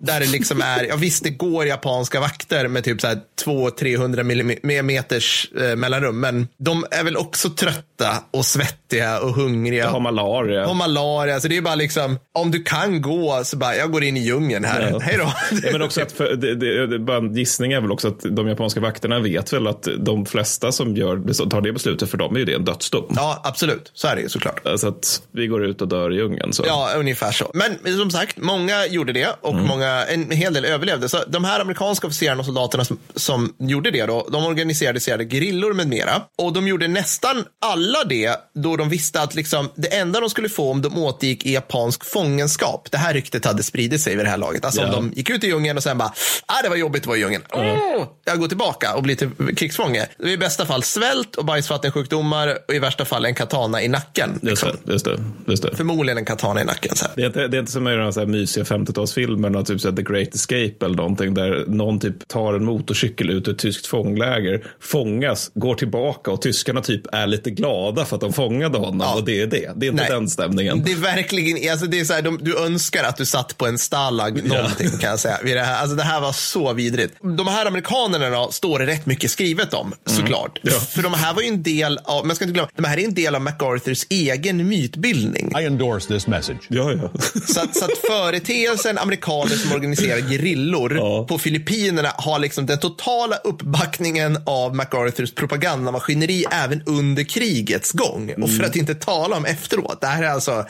Där 0.00 0.20
det 0.20 0.26
liksom 0.26 0.60
är, 0.60 0.84
ja 0.84 0.96
visst 0.96 1.24
det 1.24 1.30
går 1.30 1.66
japanska 1.66 2.20
vakter 2.20 2.68
med 2.68 2.84
typ 2.84 3.00
så 3.00 3.06
här 3.06 3.18
200-300 3.44 4.22
millimeters 4.62 5.50
eh, 5.60 5.76
mellanrum. 5.76 6.20
Men 6.20 6.48
de 6.58 6.84
är 6.90 7.04
väl 7.04 7.16
också 7.16 7.50
trötta 7.50 8.24
och 8.30 8.44
svettiga 8.44 9.20
och 9.20 9.34
hungriga. 9.34 9.84
Jag 9.84 9.90
har 9.90 10.00
malaria. 10.00 10.66
Och 10.66 10.76
malaria. 10.76 11.40
Så 11.40 11.48
det 11.48 11.56
är 11.56 11.62
bara 11.62 11.74
liksom, 11.74 12.18
om 12.32 12.50
du 12.50 12.62
kan 12.62 13.02
gå 13.02 13.44
så 13.44 13.56
bara, 13.56 13.76
jag 13.76 13.92
går 13.92 14.04
in 14.04 14.16
i 14.16 14.20
djungeln 14.20 14.64
här. 14.64 14.88
Ja. 14.90 14.98
Hej 14.98 15.16
då. 15.18 15.32
Ja, 15.62 15.68
men 15.72 15.82
också 15.82 16.02
att 16.02 16.12
för, 16.12 16.36
det, 16.36 16.54
det, 16.62 16.86
det, 16.86 16.98
bara 16.98 17.16
en 17.16 17.34
gissning 17.36 17.72
är 17.72 17.80
väl 17.80 17.92
också 17.92 18.08
att 18.08 18.20
de 18.30 18.48
japanska 18.48 18.80
vakterna 18.80 19.18
vet 19.18 19.52
väl 19.52 19.66
att 19.66 19.88
de 19.98 20.26
flesta 20.26 20.72
som 20.72 20.96
gör, 20.96 21.48
tar 21.50 21.60
det 21.60 21.72
beslutet 21.72 22.10
för 22.10 22.18
dem 22.18 22.34
är 22.34 22.38
ju 22.38 22.44
det 22.44 22.54
en 22.54 22.64
dödsdom. 22.64 23.12
Ja, 23.16 23.40
absolut. 23.44 23.90
Så 23.94 24.08
är 24.08 24.16
det 24.16 24.22
ju 24.22 24.28
såklart. 24.28 24.60
Så 24.76 24.88
att 24.88 25.22
vi 25.32 25.46
går 25.46 25.64
ut 25.64 25.82
och 25.82 25.88
dör 25.88 26.12
i 26.12 26.16
djungeln. 26.16 26.52
Så. 26.52 26.64
Ja, 26.66 26.90
ungefär 26.96 27.32
så. 27.32 27.50
Men 27.54 27.98
som 27.98 28.10
sagt, 28.10 28.36
många 28.36 28.86
gjorde 28.86 29.12
det 29.12 29.28
och 29.40 29.54
många, 29.54 30.04
en 30.04 30.30
hel 30.30 30.54
del 30.54 30.64
överlevde. 30.64 31.08
Så 31.08 31.18
de 31.28 31.44
här 31.44 31.60
amerikanska 31.60 32.06
officerarna 32.06 32.40
och 32.40 32.46
soldaterna 32.46 32.84
som, 32.84 32.98
som 33.14 33.54
gjorde 33.58 33.90
det 33.90 34.06
då, 34.06 34.28
de 34.32 34.46
organiserade 34.46 35.00
sig 35.00 35.28
gerillor 35.28 35.72
med 35.72 35.88
mera. 35.88 36.22
Och 36.38 36.52
de 36.52 36.68
gjorde 36.68 36.88
nästan 36.88 37.44
alla 37.64 38.04
det 38.04 38.36
då 38.54 38.76
de 38.76 38.88
visste 38.88 39.20
att 39.20 39.34
liksom, 39.34 39.68
det 39.74 39.96
enda 39.96 40.20
de 40.20 40.30
skulle 40.30 40.48
få 40.48 40.70
om 40.70 40.82
de 40.82 40.98
återgick 40.98 41.46
i 41.46 41.52
japansk 41.52 42.04
fångenskap, 42.04 42.88
det 42.90 42.98
här 42.98 43.14
ryktet 43.14 43.44
hade 43.44 43.62
spridit 43.62 44.00
sig 44.00 44.16
vid 44.16 44.26
det 44.26 44.30
här 44.30 44.36
laget. 44.38 44.64
Alltså 44.64 44.80
Ja. 44.80 44.86
om 44.86 44.92
de 45.10 45.16
gick 45.16 45.30
ut 45.30 45.44
i 45.44 45.46
djungeln 45.46 45.76
och 45.76 45.82
sen 45.82 45.98
bara, 45.98 46.12
ah, 46.58 46.62
det 46.62 46.68
var 46.68 46.76
jobbigt 46.76 47.02
att 47.02 47.06
vara 47.06 47.16
i 47.16 47.20
djungeln. 47.20 47.42
Åh, 47.52 48.06
jag 48.24 48.38
går 48.38 48.48
tillbaka 48.48 48.94
och 48.94 49.02
blir 49.02 49.14
till 49.16 49.30
krigsfånge. 49.56 50.06
Det 50.18 50.24
är 50.24 50.28
I 50.28 50.36
bästa 50.38 50.66
fall 50.66 50.82
svält 50.82 51.36
och 51.36 51.44
bajsvattensjukdomar 51.44 52.58
och 52.68 52.74
i 52.74 52.78
värsta 52.78 53.04
fall 53.04 53.24
en 53.24 53.34
katana 53.34 53.82
i 53.82 53.88
nacken. 53.88 54.30
Just 54.42 54.44
Liksom. 54.62 54.70
det, 54.84 54.92
just 54.92 55.04
det, 55.04 55.18
just 55.46 55.62
det. 55.62 55.76
Förmodligen 55.76 56.18
en 56.18 56.24
katana 56.24 56.60
i 56.60 56.64
nacken. 56.64 56.96
Så 56.96 57.04
här. 57.04 57.12
Det 57.16 57.22
är, 57.22 57.26
inte, 57.26 57.48
det 57.48 57.56
är 57.56 57.60
inte 57.60 57.72
som 57.72 57.88
i 57.88 57.90
de 57.96 57.98
här 58.16 58.26
mysiga 58.26 58.64
50-talsfilmerna, 58.64 59.64
typ 59.64 59.80
så 59.80 59.88
här 59.88 59.96
The 59.96 60.02
Great 60.02 60.34
Escape 60.34 60.84
eller 60.84 60.96
någonting, 60.96 61.34
där 61.34 61.64
någon 61.68 62.00
typ 62.00 62.28
tar 62.28 62.54
en 62.54 62.64
motorcykel 62.64 63.30
ut 63.30 63.48
ur 63.48 63.52
ett 63.52 63.58
tyskt 63.58 63.86
fångläger, 63.86 64.64
fångas, 64.80 65.50
går 65.54 65.74
tillbaka 65.74 66.30
och 66.30 66.42
tyskarna 66.42 66.80
typ 66.80 67.14
är 67.14 67.26
lite 67.26 67.50
glada 67.50 68.04
för 68.04 68.16
att 68.16 68.20
de 68.20 68.32
fångade 68.32 68.78
honom 68.78 69.00
Ja. 69.00 69.14
och 69.14 69.24
det 69.24 69.40
är 69.40 69.46
det. 69.46 69.72
Det 69.76 69.86
är 69.86 69.90
inte 69.90 70.02
Nej. 70.02 70.10
den 70.10 70.28
stämningen. 70.28 70.82
Det 70.84 70.92
är 70.92 70.96
verkligen, 70.96 71.70
alltså 71.72 71.86
det 71.86 72.00
är 72.00 72.04
så 72.04 72.12
här, 72.12 72.22
de, 72.22 72.38
du 72.42 72.58
önskar 72.58 73.04
att 73.04 73.16
du 73.16 73.26
satt 73.26 73.58
på 73.58 73.66
en 73.66 73.78
Stalag 73.78 74.44
någonting 74.44 74.90
kan 75.00 75.10
jag 75.10 75.18
säga. 75.18 75.38
Vid 75.44 75.56
det, 75.56 75.60
här. 75.62 75.80
Alltså 75.80 75.96
det 75.96 76.02
här 76.02 76.20
var 76.20 76.32
så 76.42 76.72
vidrigt. 76.72 77.14
De 77.36 77.48
här 77.48 77.66
amerikanerna 77.66 78.30
då, 78.30 78.48
står 78.50 78.78
det 78.78 78.86
rätt 78.86 79.06
mycket 79.06 79.30
skrivet 79.30 79.74
om, 79.74 79.94
såklart. 80.06 80.58
Ja. 80.62 80.72
För 80.72 81.02
de 81.02 81.14
här 81.14 81.34
var 81.34 81.42
ju 81.42 81.48
en 81.48 81.62
del 81.62 81.98
av, 82.04 82.26
man 82.26 82.36
ska 82.36 82.44
inte 82.44 82.54
glömma, 82.54 82.68
de 82.76 82.84
här 82.84 82.98
är 82.98 83.04
en 83.04 83.14
del 83.14 83.34
av 83.34 83.40
MacArthurs 83.40 84.06
egen 84.10 84.68
mytbildning. 84.68 85.52
I 85.60 85.64
endorse 85.64 86.08
this 86.08 86.26
message. 86.26 86.58
Ja, 86.68 86.92
ja. 86.92 87.10
Så 87.46 87.60
att, 87.60 87.76
så 87.76 87.84
att 87.84 87.98
företeelsen 88.06 88.98
amerikaner 88.98 89.50
som 89.56 89.72
organiserar 89.72 90.30
gerillor 90.30 90.96
Ja. 90.96 91.26
på 91.28 91.38
Filippinerna 91.38 92.12
har 92.18 92.38
liksom 92.38 92.66
den 92.66 92.78
totala 92.78 93.36
uppbackningen 93.36 94.38
av 94.46 94.74
MacArthurs 94.76 95.34
propagandamaskineri 95.34 96.44
även 96.50 96.82
under 96.86 97.22
krigets 97.22 97.92
gång. 97.92 98.34
Och 98.42 98.50
för 98.50 98.64
att 98.64 98.76
inte 98.76 98.94
tala 98.94 99.36
om 99.36 99.44
efteråt. 99.44 100.00
Det 100.00 100.06
här 100.06 100.22
är 100.22 100.28
alltså... 100.28 100.66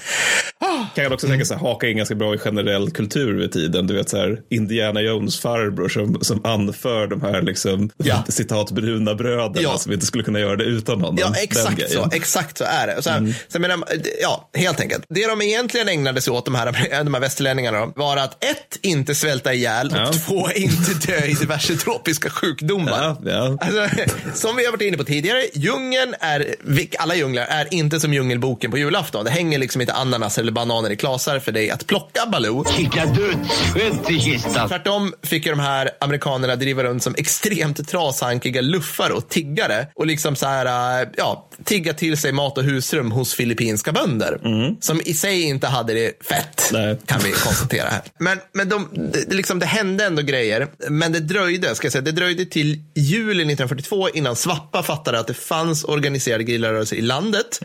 Kan 0.94 1.04
jag 1.04 1.12
också 1.12 1.26
tänka 1.26 1.44
så 1.44 1.54
här, 1.54 1.60
haka 1.60 1.88
in 1.88 1.96
ganska 1.96 2.14
bra 2.14 2.34
i 2.34 2.38
generell 2.38 2.90
kultur 2.90 3.38
vid 3.38 3.52
tiden. 3.52 3.86
Du 3.86 3.94
vet 3.94 4.08
så 4.08 4.16
här, 4.16 4.40
Indiana 4.50 5.00
Jones 5.00 5.40
farbror 5.64 5.88
som, 5.88 6.18
som 6.20 6.44
anför 6.44 7.06
de 7.06 7.22
här 7.22 7.42
liksom, 7.42 7.90
Ja. 7.96 8.24
citat 8.28 8.70
bröderna 8.70 9.14
bröderna 9.14 9.60
Ja. 9.60 9.78
som 9.78 9.92
inte 9.92 10.06
skulle 10.06 10.24
kunna 10.24 10.40
göra 10.40 10.56
det 10.56 10.64
utan 10.64 11.00
honom. 11.00 11.16
Ja, 11.20 11.32
exakt 11.42 11.90
så. 11.92 12.08
Exakt 12.12 12.58
så 12.58 12.64
är 12.64 12.86
det. 12.86 13.02
Så, 13.02 13.10
här, 13.10 13.20
så 13.48 13.54
jag 13.56 13.60
menar, 13.60 13.78
ja, 14.22 14.50
helt 14.54 14.80
enkelt. 14.80 15.04
Det 15.08 15.26
de 15.26 15.42
egentligen 15.42 15.88
ägnade 15.88 16.20
sig 16.20 16.32
åt, 16.32 16.44
de 16.44 16.54
här, 16.54 16.66
de 17.04 17.14
här 17.14 17.20
västerlänningarna, 17.20 17.86
var 17.96 18.16
att 18.16 18.44
ett, 18.44 18.78
inte 18.82 19.14
svälta 19.14 19.54
ihjäl 19.54 19.86
och 19.88 19.96
Ja. 19.96 20.12
två, 20.12 20.48
inte 20.56 20.94
dö 21.12 21.24
i 21.26 21.32
diverse 21.34 21.76
tropiska 21.76 22.30
sjukdomar. 22.30 22.92
Ja, 22.92 23.16
ja. 23.24 23.58
Alltså, 23.60 23.88
som 24.34 24.56
vi 24.56 24.64
har 24.64 24.72
varit 24.72 24.82
inne 24.82 24.96
på 24.96 25.04
tidigare, 25.04 25.42
djungeln 25.54 26.14
är, 26.20 26.54
alla 26.98 27.14
djunglar 27.14 27.44
är 27.44 27.74
inte 27.74 28.00
som 28.00 28.14
djungelboken 28.14 28.70
på 28.70 28.78
julafton. 28.78 29.24
Det 29.24 29.30
hänger 29.30 29.58
liksom 29.58 29.80
inte 29.80 29.92
ananas 29.92 30.38
eller 30.38 30.52
bananer 30.52 30.90
i 30.90 30.96
klasar 30.96 31.38
för 31.38 31.52
dig 31.52 31.70
att 31.70 31.86
plocka 31.86 32.26
Baloo. 32.32 32.64
Kicka 32.76 33.06
dödsskydd 33.06 34.16
i 34.16 34.20
kistan. 34.20 34.68
Tvärtom 34.68 35.12
fick 35.22 35.41
ju 35.46 35.50
de 35.50 35.60
här 35.60 35.90
amerikanerna 36.00 36.56
driva 36.56 36.84
runt 36.84 37.02
som 37.02 37.14
extremt 37.18 37.88
trashankiga 37.88 38.60
luffare 38.60 39.12
och 39.12 39.28
tiggare 39.28 39.86
och 39.94 40.06
liksom 40.06 40.36
så 40.36 40.46
här, 40.46 41.00
äh, 41.02 41.08
ja, 41.16 41.48
tigga 41.64 41.94
till 41.94 42.16
sig 42.16 42.32
mat 42.32 42.58
och 42.58 42.64
husrum 42.64 43.12
hos 43.12 43.34
filippinska 43.34 43.92
bönder. 43.92 44.38
Som 44.80 45.00
i 45.00 45.14
sig 45.14 45.42
inte 45.42 45.66
hade 45.66 45.94
det 45.94 46.24
fett, 46.24 46.70
Nej. 46.72 46.98
kan 47.06 47.20
vi 47.24 47.32
konstatera 47.32 47.88
här. 47.88 48.02
Men, 48.18 48.38
men 48.52 48.68
de, 48.68 48.88
det, 49.12 49.34
liksom, 49.34 49.58
det 49.58 49.66
hände 49.66 50.04
ändå 50.04 50.22
grejer, 50.22 50.68
men 50.88 51.12
det 51.12 51.20
dröjde, 51.20 51.74
ska 51.74 51.84
jag 51.86 51.92
säga, 51.92 52.02
det 52.02 52.12
dröjde 52.12 52.44
till 52.44 52.82
juli 52.94 53.42
1942 53.42 54.08
innan 54.08 54.36
Svappa 54.36 54.82
fattade 54.82 55.18
att 55.18 55.26
det 55.26 55.34
fanns 55.34 55.84
organiserade 55.84 56.44
gerillarörelser 56.44 56.96
i 56.96 57.00
landet. 57.00 57.60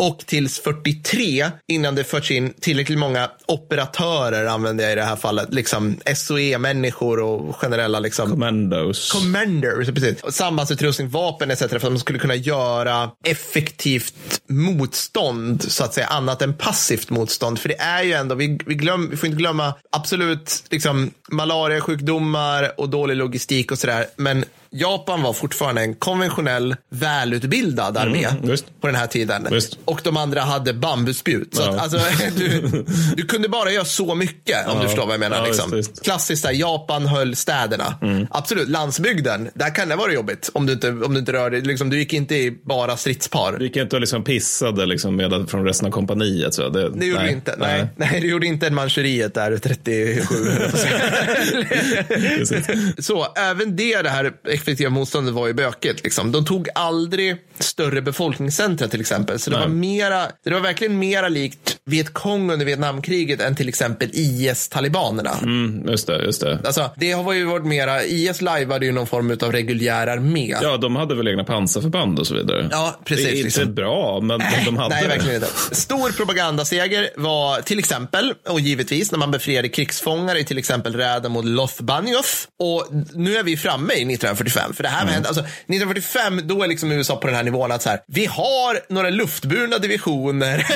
Och 0.00 0.18
tills 0.18 0.58
43 0.60 1.50
innan 1.68 1.94
det 1.94 2.04
förts 2.04 2.30
in 2.30 2.52
tillräckligt 2.60 2.98
många 2.98 3.30
operatörer, 3.46 4.46
använder 4.46 4.84
jag 4.84 4.92
i 4.92 4.96
det 4.96 5.02
här 5.02 5.16
fallet, 5.16 5.54
liksom 5.54 5.96
SOE-människor 6.14 7.20
och 7.20 7.56
generella 7.56 8.00
liksom, 8.00 8.30
Commandos. 8.30 9.12
Commanders, 9.12 9.88
precis. 9.88 10.34
Sambandsutrustning, 10.34 11.08
vapen 11.08 11.50
etc. 11.50 11.58
För 11.58 11.76
att 11.76 11.82
man 11.82 11.98
skulle 11.98 12.18
kunna 12.18 12.34
göra 12.34 13.10
effektivt 13.24 14.40
motstånd, 14.46 15.62
så 15.62 15.84
att 15.84 15.94
säga, 15.94 16.06
annat 16.06 16.42
än 16.42 16.54
passivt 16.54 17.10
motstånd. 17.10 17.58
För 17.58 17.68
det 17.68 17.78
är 17.78 18.02
ju 18.02 18.12
ändå, 18.12 18.34
vi, 18.34 18.58
vi, 18.66 18.74
glöm, 18.74 19.10
vi 19.10 19.16
får 19.16 19.26
inte 19.26 19.38
glömma 19.38 19.74
absolut 19.92 20.64
liksom, 20.70 21.10
malariasjukdomar 21.30 22.72
och 22.80 22.88
dålig 22.88 23.16
logistik 23.16 23.72
och 23.72 23.78
sådär. 23.78 24.06
Men 24.16 24.44
Japan 24.72 25.22
var 25.22 25.32
fortfarande 25.32 25.82
en 25.82 25.94
konventionell, 25.94 26.76
välutbildad 26.90 27.96
armé 27.96 28.24
Mm, 28.24 28.56
på 28.80 28.86
den 28.86 28.96
här 28.96 29.06
tiden. 29.06 29.46
Visst. 29.50 29.78
Och 29.84 30.00
de 30.04 30.16
andra 30.16 30.40
hade 30.40 30.72
bambuspjut. 30.72 31.54
Så 31.54 31.62
Ja. 31.62 31.70
att, 31.70 31.78
alltså, 31.80 31.98
du, 32.36 32.84
du 33.16 33.26
kunde 33.26 33.48
bara 33.48 33.70
göra 33.72 33.84
så 33.84 34.14
mycket 34.14 34.66
om 34.68 34.76
Ja. 34.76 34.82
du 34.82 34.88
förstår 34.88 35.04
vad 35.06 35.12
jag 35.12 35.20
menar. 35.20 35.36
Ja, 35.38 35.44
liksom. 35.46 35.70
visst, 35.70 35.90
visst. 35.90 36.04
Klassiskt 36.04 36.42
där, 36.42 36.52
Japan 36.52 37.06
höll 37.06 37.36
städerna. 37.36 37.94
Absolut, 38.30 38.68
landsbygden, 38.68 39.50
där 39.54 39.74
kan 39.74 39.88
det 39.88 39.96
vara 39.96 40.12
jobbigt 40.12 40.50
om 40.54 40.66
du 40.66 40.72
inte, 40.72 40.88
om 40.90 41.14
du 41.14 41.20
inte 41.20 41.32
rör 41.32 41.50
dig. 41.50 41.60
Liksom, 41.60 41.90
du 41.90 41.98
gick 41.98 42.12
inte 42.12 42.34
i 42.34 42.50
bara 42.64 42.96
stridspar. 42.96 43.56
Du 43.58 43.64
gick 43.64 43.76
inte 43.76 43.96
och 43.96 44.00
liksom 44.00 44.24
pissade 44.24 44.86
liksom 44.86 45.16
med, 45.16 45.46
från 45.50 45.64
resten 45.64 45.86
av 45.86 45.90
kompaniet. 45.92 46.54
Så 46.54 46.68
det, 46.68 46.90
Det 46.90 47.06
gjorde 47.06 47.22
du 47.22 47.30
inte. 47.30 47.54
Nej. 47.58 47.86
Nej, 47.96 48.20
du 48.20 48.28
gjorde 48.30 48.46
inte 48.46 48.70
Manchuriet 48.70 49.34
där 49.34 49.58
37. 49.58 50.22
höll 50.34 50.46
jag 50.46 50.58
på 50.70 50.76
att 50.76 50.78
säga. 50.78 51.00
så 52.98 53.26
även 53.36 53.76
det, 53.76 54.02
det 54.02 54.08
här 54.10 54.32
effektiva 54.62 54.90
motståndet 54.90 55.34
var 55.34 55.46
ju 55.46 55.52
bökigt. 55.52 56.04
Liksom. 56.04 56.32
De 56.32 56.44
tog 56.44 56.68
aldrig 56.74 57.36
större 57.58 58.02
befolkningscentra 58.02 58.88
till 58.88 59.00
exempel. 59.00 59.38
Så 59.38 59.50
det 59.50 59.56
Nej. 59.56 59.68
var, 59.68 59.74
mera, 59.74 60.26
det 60.44 60.50
var 60.50 60.60
verkligen 60.60 60.98
mera 60.98 61.28
likt 61.28 61.76
Vietkong 61.84 62.50
under 62.50 62.66
Vietnamkriget 62.66 63.40
än 63.40 63.54
till 63.54 63.68
exempel 63.68 64.10
IS-talibanerna. 64.12 65.38
Mm, 65.42 65.88
just 65.88 66.06
det, 66.06 66.24
just 66.24 66.40
det. 66.40 66.58
Alltså, 66.64 66.90
det 66.96 67.12
har 67.12 67.32
ju 67.32 67.44
varit 67.44 67.66
mera, 67.66 68.04
IS 68.04 68.40
lajvade 68.40 68.86
ju 68.86 68.92
någon 68.92 69.06
form 69.06 69.36
av 69.42 69.52
reguljär 69.52 70.06
armé. 70.06 70.56
Ja, 70.62 70.76
de 70.76 70.96
hade 70.96 71.14
väl 71.14 71.28
egna 71.28 71.44
pansarförband 71.44 72.18
och 72.18 72.26
så 72.26 72.34
vidare. 72.34 72.68
Ja, 72.70 73.00
precis, 73.04 73.24
Det 73.24 73.30
är 73.30 73.34
inte 73.34 73.44
liksom. 73.44 73.74
bra, 73.74 74.20
men 74.20 74.38
Nej, 74.52 74.62
de 74.64 74.76
hade 74.76 74.94
nej, 74.94 75.08
verkligen 75.08 75.34
inte. 75.34 75.74
Stor 75.74 76.12
propagandaseger 76.12 77.10
var 77.16 77.60
till 77.60 77.78
exempel, 77.78 78.34
och 78.48 78.60
givetvis 78.60 79.12
när 79.12 79.18
man 79.18 79.30
befriade 79.30 79.68
krigsfångar 79.68 80.36
i 80.36 80.44
till 80.44 80.58
exempel 80.58 80.94
räden 80.94 81.32
mot 81.32 81.44
Loth 81.44 81.82
Banjoth. 81.82 82.30
Och 82.58 82.88
nu 83.14 83.36
är 83.36 83.42
vi 83.42 83.56
framme 83.56 83.92
i 83.92 83.96
1945. 83.96 84.49
För 84.50 84.82
det 84.82 84.88
här 84.88 85.02
Mm. 85.02 85.14
hände, 85.14 85.28
alltså 85.28 85.42
1945, 85.42 86.40
då 86.44 86.62
är 86.62 86.68
liksom 86.68 86.92
USA 86.92 87.16
på 87.16 87.26
den 87.26 87.36
här 87.36 87.42
nivån 87.42 87.72
att 87.72 87.82
så 87.82 87.88
här, 87.88 88.00
vi 88.06 88.26
har 88.26 88.92
några 88.92 89.10
luftburna 89.10 89.78
divisioner 89.78 90.66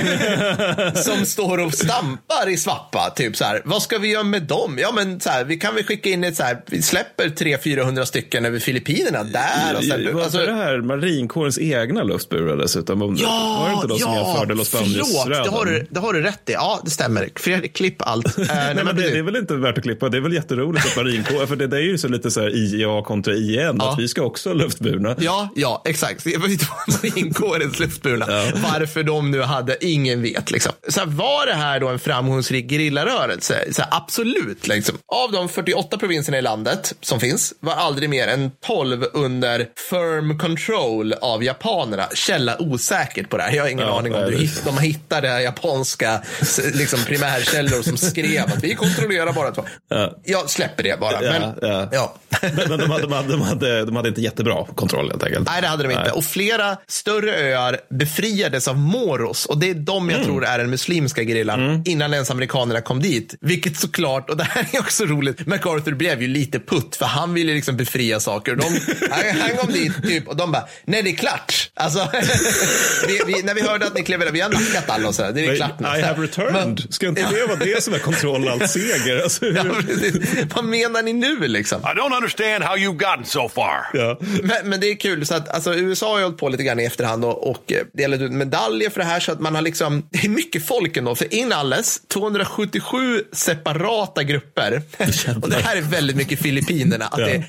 som 1.03 1.27
står 1.27 1.59
och 1.59 1.75
stampar 1.75 2.49
i 2.49 2.57
Svappa. 2.57 3.13
Typ 3.17 3.37
så 3.37 3.45
här, 3.45 3.63
vad 3.65 3.83
ska 3.83 3.99
vi 3.99 4.09
göra 4.09 4.23
med 4.23 4.43
dem? 4.43 4.79
Ja, 4.81 4.93
men 4.95 5.21
så 5.21 5.31
här, 5.31 5.45
vi 5.45 5.57
kan 5.57 5.75
väl 5.75 5.85
skicka 5.85 6.11
in 6.11 6.25
ett 6.25 6.37
så 6.37 6.43
här, 6.43 6.61
vi 6.67 6.83
släpper 6.83 7.29
300-400 7.29 8.05
stycken 8.05 8.45
över 8.45 8.59
Filippinerna 8.59 9.25
där. 9.25 9.77
Och 9.77 9.85
sen, 9.85 10.15
Var 10.15 10.23
alltså, 10.23 10.39
det 10.39 10.53
här 10.55 10.81
marinkårens 10.81 11.59
egna 11.59 12.03
luftburar 12.03 12.57
dessutom? 12.57 13.03
Om- 13.03 13.15
var 13.15 13.69
det 13.69 13.75
inte 13.75 13.87
de 13.87 13.99
som 13.99 14.15
jämförde 14.15 14.55
Los 14.55 14.69
förlåt, 14.71 15.45
det 15.45 15.51
har, 15.51 15.65
du, 15.65 15.87
det 15.91 16.01
har 16.01 16.13
du 16.13 16.23
rätt 16.23 16.51
i. 16.51 16.53
Ja, 16.53 16.81
det 16.85 16.91
stämmer. 16.91 17.29
Fredrik, 17.37 17.77
klipp 17.77 17.97
allt. 18.03 18.39
Eh, 18.45 18.47
nej, 18.75 18.85
men 18.85 18.97
det, 18.97 19.11
det 19.11 19.19
är 19.19 19.23
väl 19.23 19.37
inte 19.37 19.55
värt 19.55 19.79
att 19.79 19.85
klippa. 19.85 20.09
Det 20.09 20.17
är 20.17 20.21
väl 20.21 20.33
jätteroligt 20.33 20.87
att 20.87 20.97
marinkår, 20.97 21.47
för 21.51 21.57
det, 21.57 21.67
det 21.67 21.77
är 21.77 21.81
ju 21.81 21.99
så 21.99 22.09
lite 22.09 22.31
så 22.31 22.41
här 22.41 22.57
IA 22.57 23.03
kontra 23.03 23.35
IN, 23.71 23.81
att 23.81 23.99
vi 23.99 24.09
ska 24.09 24.23
också 24.23 24.53
luftburna. 24.53 25.17
Ja, 25.19 25.49
ja, 25.55 25.83
exakt. 25.85 26.25
Det 26.25 26.37
var 26.37 26.49
ju 26.49 26.59
marinkårens 26.87 27.79
luftburna. 27.81 28.27
Varför 28.55 29.03
de 29.03 29.31
nu 29.31 29.43
hade, 29.43 29.85
ingen 29.87 30.23
vet. 30.23 30.51
Liksom. 30.51 30.73
Så 30.89 31.01
här, 31.01 31.07
var 31.07 31.47
det 31.47 31.55
här 31.55 31.81
då 31.81 31.89
en 31.89 31.99
framgångsrik 31.99 32.71
gerillarörelse? 32.71 33.73
Så 33.73 33.83
här, 33.83 33.89
absolut. 33.95 34.67
Liksom. 34.67 34.99
Av 35.07 35.33
de 35.33 35.49
48 35.49 35.99
provinserna 35.99 36.39
i 36.39 36.43
landet 36.43 36.95
som 37.01 37.21
finns 37.21 37.55
var 37.61 37.73
aldrig 37.75 38.11
mer 38.11 38.29
än 38.29 38.51
12 38.67 39.05
under 39.13 39.67
firm 39.91 40.39
control 40.39 41.13
av 41.13 41.45
japanerna. 41.45 42.09
Källa 42.15 42.57
osäkert 42.63 43.31
på 43.31 43.37
det 43.37 43.43
här. 43.43 43.53
Jag 43.53 43.63
har 43.63 43.71
ingen 43.71 43.87
Ja, 43.87 43.99
aning 43.99 44.15
om 44.15 44.31
du 44.31 44.37
hitt, 44.37 44.65
de 44.65 44.79
hittade 44.79 45.43
japanska 45.43 46.23
liksom, 46.75 46.99
primärkällor 47.07 47.83
som 47.83 47.97
skrev 47.97 48.45
att 48.45 48.65
vi 48.65 48.75
kontrollerar 48.75 49.33
bara 49.33 49.51
två. 49.51 49.65
Ja. 49.89 50.13
Jag 50.25 50.51
släpper 50.51 50.83
det 50.83 51.01
bara. 51.01 51.23
Ja, 51.23 51.33
men, 51.33 51.71
ja. 51.71 51.89
ja. 51.93 52.15
Men, 52.43 52.69
men 52.69 52.79
de, 52.79 52.91
hade, 52.91 53.03
de, 53.03 53.13
hade, 53.13 53.33
de, 53.33 53.41
hade, 53.55 53.85
de 53.85 53.97
hade 53.97 54.09
inte 54.09 54.21
jättebra 54.21 54.67
kontroll 54.75 55.11
helt 55.11 55.25
enkelt. 55.25 55.49
Nej, 55.51 55.63
det 55.63 55.69
hade 55.69 55.83
de 55.83 55.91
inte. 55.91 56.03
Nej. 56.03 56.13
Och 56.13 56.25
flera 56.25 56.77
större 56.89 57.37
öar 57.37 57.81
befriades 57.91 58.69
av 58.69 58.79
Moros. 58.79 59.47
Och 59.47 59.59
det 59.59 59.71
är 59.71 59.75
de 59.75 60.11
jag 60.11 60.25
tror 60.25 60.45
är 60.45 60.59
den 60.59 60.71
muslimska 60.71 61.23
gerillan 61.23 61.83
innan 61.85 62.15
ens 62.15 62.31
amerikanerna 62.31 62.81
kom 62.81 63.03
dit. 63.03 63.35
Vilket 63.41 63.77
såklart, 63.77 64.31
och 64.31 64.37
det 64.37 64.45
här 64.45 64.67
är 64.73 64.81
också 64.81 65.05
roligt, 65.05 65.47
MacArthur 65.47 65.95
blev 65.95 66.23
ju 66.23 66.29
lite 66.29 66.61
putt 66.61 66.97
för 66.97 67.07
han 67.07 67.35
ville 67.35 67.55
liksom 67.55 67.77
befria 67.77 68.21
saker. 68.21 68.53
Och 68.53 68.59
de, 68.59 68.65
han, 69.41 69.57
kom 69.57 69.73
dit 69.73 70.03
typ 70.03 70.29
och 70.29 70.37
de 70.37 70.53
bara, 70.53 70.65
nej 70.85 71.03
det 71.03 71.11
är 71.11 71.17
klart. 71.17 71.71
Alltså, 71.75 72.09
vi, 73.09 73.21
vi, 73.27 73.43
när 73.43 73.55
vi 73.55 73.63
hörde 73.63 73.87
att 73.87 73.95
ni 73.95 74.03
klev 74.03 74.33
vi 74.33 74.41
har 74.41 74.51
nackat 74.51 74.91
alla 74.91 75.09
och 75.09 75.15
så, 75.15 75.31
det 75.31 75.41
är 75.41 75.47
Men 75.47 75.57
klart 75.57 75.81
nu. 75.81 75.87
I 75.87 76.03
have 76.03 76.23
returned. 76.23 76.87
Ska 76.91 77.09
inte 77.09 77.23
det 77.23 77.47
vara 77.47 77.59
det 77.59 77.83
som 77.83 77.95
är 77.95 77.99
kontroll 77.99 78.49
allt 78.49 78.71
seger? 78.71 79.23
Alltså, 79.23 79.47
Ja. 79.55 79.65
Vad 80.55 80.65
menar 80.65 81.03
ni 81.03 81.13
nu 81.13 81.49
liksom? 81.49 81.81
I 81.81 81.99
don't 81.99 82.17
understand 82.17 82.65
how 82.65 82.77
you've 82.77 82.97
gotten 82.97 83.25
so 83.25 83.44
far. 83.49 83.87
Ja. 83.93 84.19
Men, 84.43 84.57
men 84.71 84.81
det 84.81 84.87
är 84.91 84.97
kul, 84.97 85.27
så 85.27 85.35
att 85.35 85.49
alltså, 85.49 85.75
USA 85.75 86.11
har 86.11 86.19
ju 86.19 86.25
hållit 86.25 86.39
på 86.39 86.49
lite 86.49 86.63
grann 86.63 86.81
i 86.81 86.85
efterhand 86.85 87.25
och, 87.25 87.51
och 87.51 87.73
eh, 87.73 87.79
delat 87.93 88.21
ut 88.21 88.33
medaljer 88.33 88.91
för 88.91 89.01
det 89.01 89.07
här 89.07 89.21
så 89.21 89.33
att 89.33 89.41
man 89.41 89.55
har 89.55 89.63
liksom, 89.63 90.07
det 90.11 90.25
är 90.25 90.29
mycket 90.29 90.67
folk 90.67 90.97
ändå, 90.97 91.15
för 91.15 91.35
inalles 91.35 92.01
277 92.09 93.23
separata 93.33 94.23
grupper. 94.23 94.83
och 95.43 95.51
det 95.51 95.57
här 95.65 95.77
är 95.77 95.81
väldigt 95.81 96.17
mycket 96.17 96.39
Filippinerna, 96.39 97.05
att 97.05 97.19
Ja. 97.21 97.27
det 97.27 97.33
är 97.33 97.45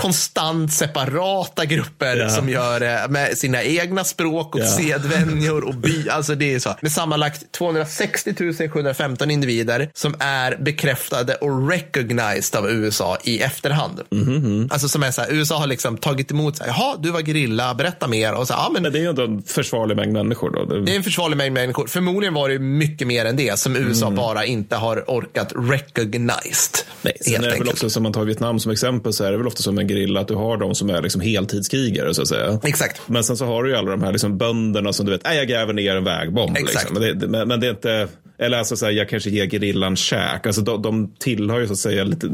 konstant 0.00 0.72
separata 0.72 1.64
grupper 1.64 2.16
Ja. 2.16 2.28
som 2.30 2.48
gör 2.48 2.80
det 2.80 3.06
med 3.08 3.38
sina 3.38 3.62
egna 3.62 4.04
språk 4.04 4.54
och 4.54 4.60
Ja. 4.60 4.66
sedvänjor 4.66 5.64
och 5.64 5.74
by, 5.74 6.08
alltså 6.08 6.34
det 6.34 6.54
är 6.54 6.58
så. 6.58 6.74
Med 6.80 6.92
sammanlagt 6.92 7.52
260 7.52 8.68
715 8.68 9.30
individer 9.30 9.90
som 9.94 10.14
är 10.18 10.56
bekräftade 10.56 11.34
och 11.34 11.68
recognized 11.70 12.58
av 12.60 12.70
USA 12.70 13.18
i 13.24 13.40
efterhand. 13.40 14.00
Mhm. 14.10 14.68
Alltså 14.72 14.88
som 14.88 15.02
är 15.02 15.10
så 15.10 15.20
här, 15.20 15.32
USA 15.36 15.58
har 15.58 15.66
liksom 15.66 15.96
tagit 15.96 16.30
emot, 16.30 16.56
så 16.56 16.64
här, 16.64 16.70
jaha, 16.70 16.96
du 17.00 17.10
var 17.10 17.20
gerilla, 17.20 17.74
berätta 17.74 18.08
mer. 18.08 18.34
Och 18.34 18.46
så, 18.46 18.52
ja, 18.54 18.70
men 18.72 18.82
Men 18.82 18.92
det 18.92 18.98
är 18.98 19.02
ju 19.02 19.08
ändå 19.08 19.24
en 19.24 19.42
försvarlig 19.42 19.96
mängd 19.96 20.12
människor. 20.12 20.50
Då. 20.50 20.64
Det, 20.64 20.84
det 20.84 20.92
är 20.92 20.96
en 20.96 21.02
försvarlig 21.02 21.36
mängd 21.36 21.54
människor. 21.54 21.86
Förmodligen 21.86 22.34
var 22.34 22.48
det 22.48 22.58
mycket 22.58 23.06
mer 23.06 23.24
än 23.24 23.36
det 23.36 23.58
som 23.58 23.76
USA 23.76 24.10
bara 24.10 24.44
inte 24.44 24.76
har 24.76 25.04
orkat 25.06 25.52
recognized. 25.56 26.86
Nej, 27.02 27.16
sen 27.20 27.44
är 27.44 27.50
det 27.50 27.58
väl 27.58 27.68
också 27.68 27.90
som 27.90 28.02
man 28.02 28.12
tar 28.12 28.24
Vietnam 28.24 28.60
som 28.60 28.72
exempel 28.72 29.12
så 29.12 29.24
är 29.24 29.30
det 29.30 29.36
väl 29.38 29.46
ofta 29.46 29.62
som 29.62 29.78
en 29.78 29.88
gerilla 29.88 30.20
att 30.20 30.28
du 30.28 30.34
har 30.34 30.56
de 30.56 30.74
som 30.74 30.90
är 30.90 31.02
liksom 31.02 31.20
heltidskrigare 31.20 32.14
så 32.14 32.22
att 32.22 32.28
säga. 32.28 32.60
Exakt. 32.64 33.00
Men 33.06 33.24
sen 33.24 33.36
så 33.36 33.46
har 33.46 33.62
du 33.62 33.70
ju 33.70 33.76
alla 33.76 33.90
de 33.90 34.02
här 34.02 34.12
liksom 34.12 34.38
bönderna 34.38 34.92
som 34.92 35.06
du 35.06 35.12
vet, 35.12 35.24
"Nej, 35.24 35.36
jag 35.36 35.48
gräver 35.48 35.72
ner 35.72 35.96
en 35.96 36.04
vägbomb. 36.04 36.56
Exakt. 36.56 36.74
Liksom. 36.90 37.02
Men, 37.02 37.18
det, 37.18 37.28
men, 37.28 37.48
men 37.48 37.60
det 37.60 37.66
är 37.66 37.70
inte, 37.70 38.08
eller 38.38 38.58
alltså 38.58 38.76
så 38.76 38.84
här, 38.86 38.92
jag 38.92 39.08
kanske 39.08 39.30
ger 39.30 39.46
gerillan 39.46 39.96
käk. 39.96 40.46
Alltså 40.46 40.62
de, 40.62 40.82
de 40.82 41.14
tillhör 41.18 41.60
ju 41.60 41.66
så 41.66 41.72
att 41.72 41.78
säga 41.78 42.04
lite 42.04 42.28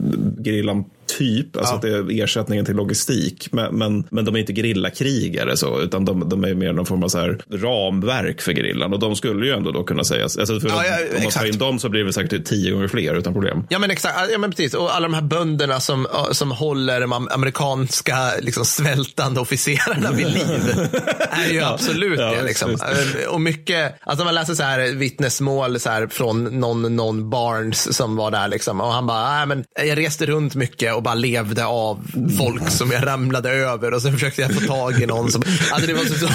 gerillan 0.44 0.84
typ, 1.18 1.56
alltså 1.56 1.72
Ja. 1.72 1.76
att 1.76 1.82
det 2.08 2.14
är 2.18 2.22
ersättningen 2.24 2.64
till 2.64 2.76
logistik. 2.76 3.48
Men, 3.52 3.74
men, 3.78 4.04
men 4.10 4.24
de 4.24 4.34
är 4.34 4.38
inte 4.38 4.52
gerillakrigare 4.54 5.56
så, 5.56 5.80
utan 5.80 6.04
de, 6.04 6.28
de 6.28 6.44
är 6.44 6.54
mer 6.54 6.72
någon 6.72 6.86
form 6.86 7.02
av 7.02 7.08
så 7.08 7.18
här 7.18 7.38
ramverk 7.52 8.40
för 8.40 8.52
gerillan. 8.52 8.92
Och 8.92 8.98
de 8.98 9.16
skulle 9.16 9.46
ju 9.46 9.52
ändå 9.52 9.70
då 9.70 9.84
kunna 9.84 10.04
sägas, 10.04 10.36
alltså 10.38 10.60
för 10.60 10.68
Ja, 10.68 10.84
ja, 10.86 11.16
om 11.16 11.22
man 11.22 11.32
tar 11.32 11.46
in 11.46 11.58
dem 11.58 11.78
så 11.78 11.88
blir 11.88 12.04
det 12.04 12.12
säkert 12.12 12.44
tio 12.44 12.70
gånger 12.72 12.88
fler 12.88 13.14
utan 13.14 13.32
problem. 13.32 13.64
Ja 13.68 13.78
men 13.78 13.90
exakt, 13.90 14.14
ja, 14.32 14.38
men 14.38 14.50
precis. 14.50 14.74
Och 14.74 14.94
alla 14.96 15.08
de 15.08 15.14
här 15.14 15.22
bönderna 15.22 15.80
som, 15.80 16.06
som 16.32 16.50
håller 16.50 17.00
de 17.00 17.12
am- 17.12 17.28
amerikanska 17.30 18.16
liksom, 18.40 18.64
svältande 18.64 19.40
officerarna 19.40 20.12
vid 20.12 20.26
liv. 20.26 20.88
är 21.30 21.52
ju 21.52 21.60
absolut 21.62 22.18
ja, 22.20 22.30
det. 22.30 22.42
Liksom. 22.42 22.70
visst. 22.70 22.84
Och 23.28 23.40
mycket, 23.40 23.94
alltså 24.00 24.24
man 24.24 24.34
läser 24.34 24.54
så 24.54 24.62
här 24.62 24.94
vittnesmål 24.94 25.80
så 25.80 25.90
här, 25.90 26.06
från 26.06 26.44
någon, 26.60 26.96
någon 26.96 27.30
Barnes 27.30 27.96
som 27.96 28.16
var 28.16 28.30
där. 28.30 28.48
Liksom. 28.48 28.80
Och 28.80 28.92
han 28.92 29.06
bara, 29.06 29.36
nej 29.36 29.46
men 29.46 29.64
jag 29.86 29.98
reste 29.98 30.26
runt 30.26 30.54
mycket 30.54 30.94
och 30.94 31.01
bara 31.02 31.14
levde 31.14 31.64
av 31.64 32.04
folk 32.38 32.70
som 32.70 32.90
jag 32.90 33.06
ramlade 33.06 33.50
över. 33.50 33.94
Och 33.94 34.02
sen 34.02 34.12
försökte 34.12 34.42
jag 34.42 34.54
få 34.54 34.60
tag 34.60 35.02
i 35.02 35.06
någon 35.06 35.32
som, 35.32 35.42
alltså 35.72 35.86
det 35.86 35.94
var 35.94 36.04
så, 36.04 36.28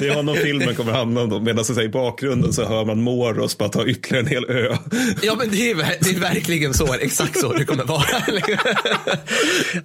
Det 0.00 0.08
är 0.08 0.14
honom 0.14 0.36
filmen 0.36 0.74
kommer 0.74 0.92
hamna 0.92 1.20
om. 1.20 1.44
Medan 1.44 1.64
så 1.64 1.80
i 1.80 1.88
bakgrunden 1.88 2.52
så 2.52 2.64
hör 2.64 2.84
man 2.84 3.02
Moros 3.02 3.58
bara 3.58 3.68
ta 3.68 3.86
ytterligare 3.86 4.24
en 4.24 4.30
hel 4.30 4.44
ö. 4.44 4.76
Ja, 5.22 5.34
men 5.38 5.50
det 5.50 5.70
är, 5.70 5.76
det 5.76 6.10
är 6.10 6.20
verkligen 6.20 6.74
så, 6.74 6.94
exakt 6.94 7.40
så 7.40 7.52
det 7.52 7.64
kommer 7.64 7.84
vara. 7.84 8.04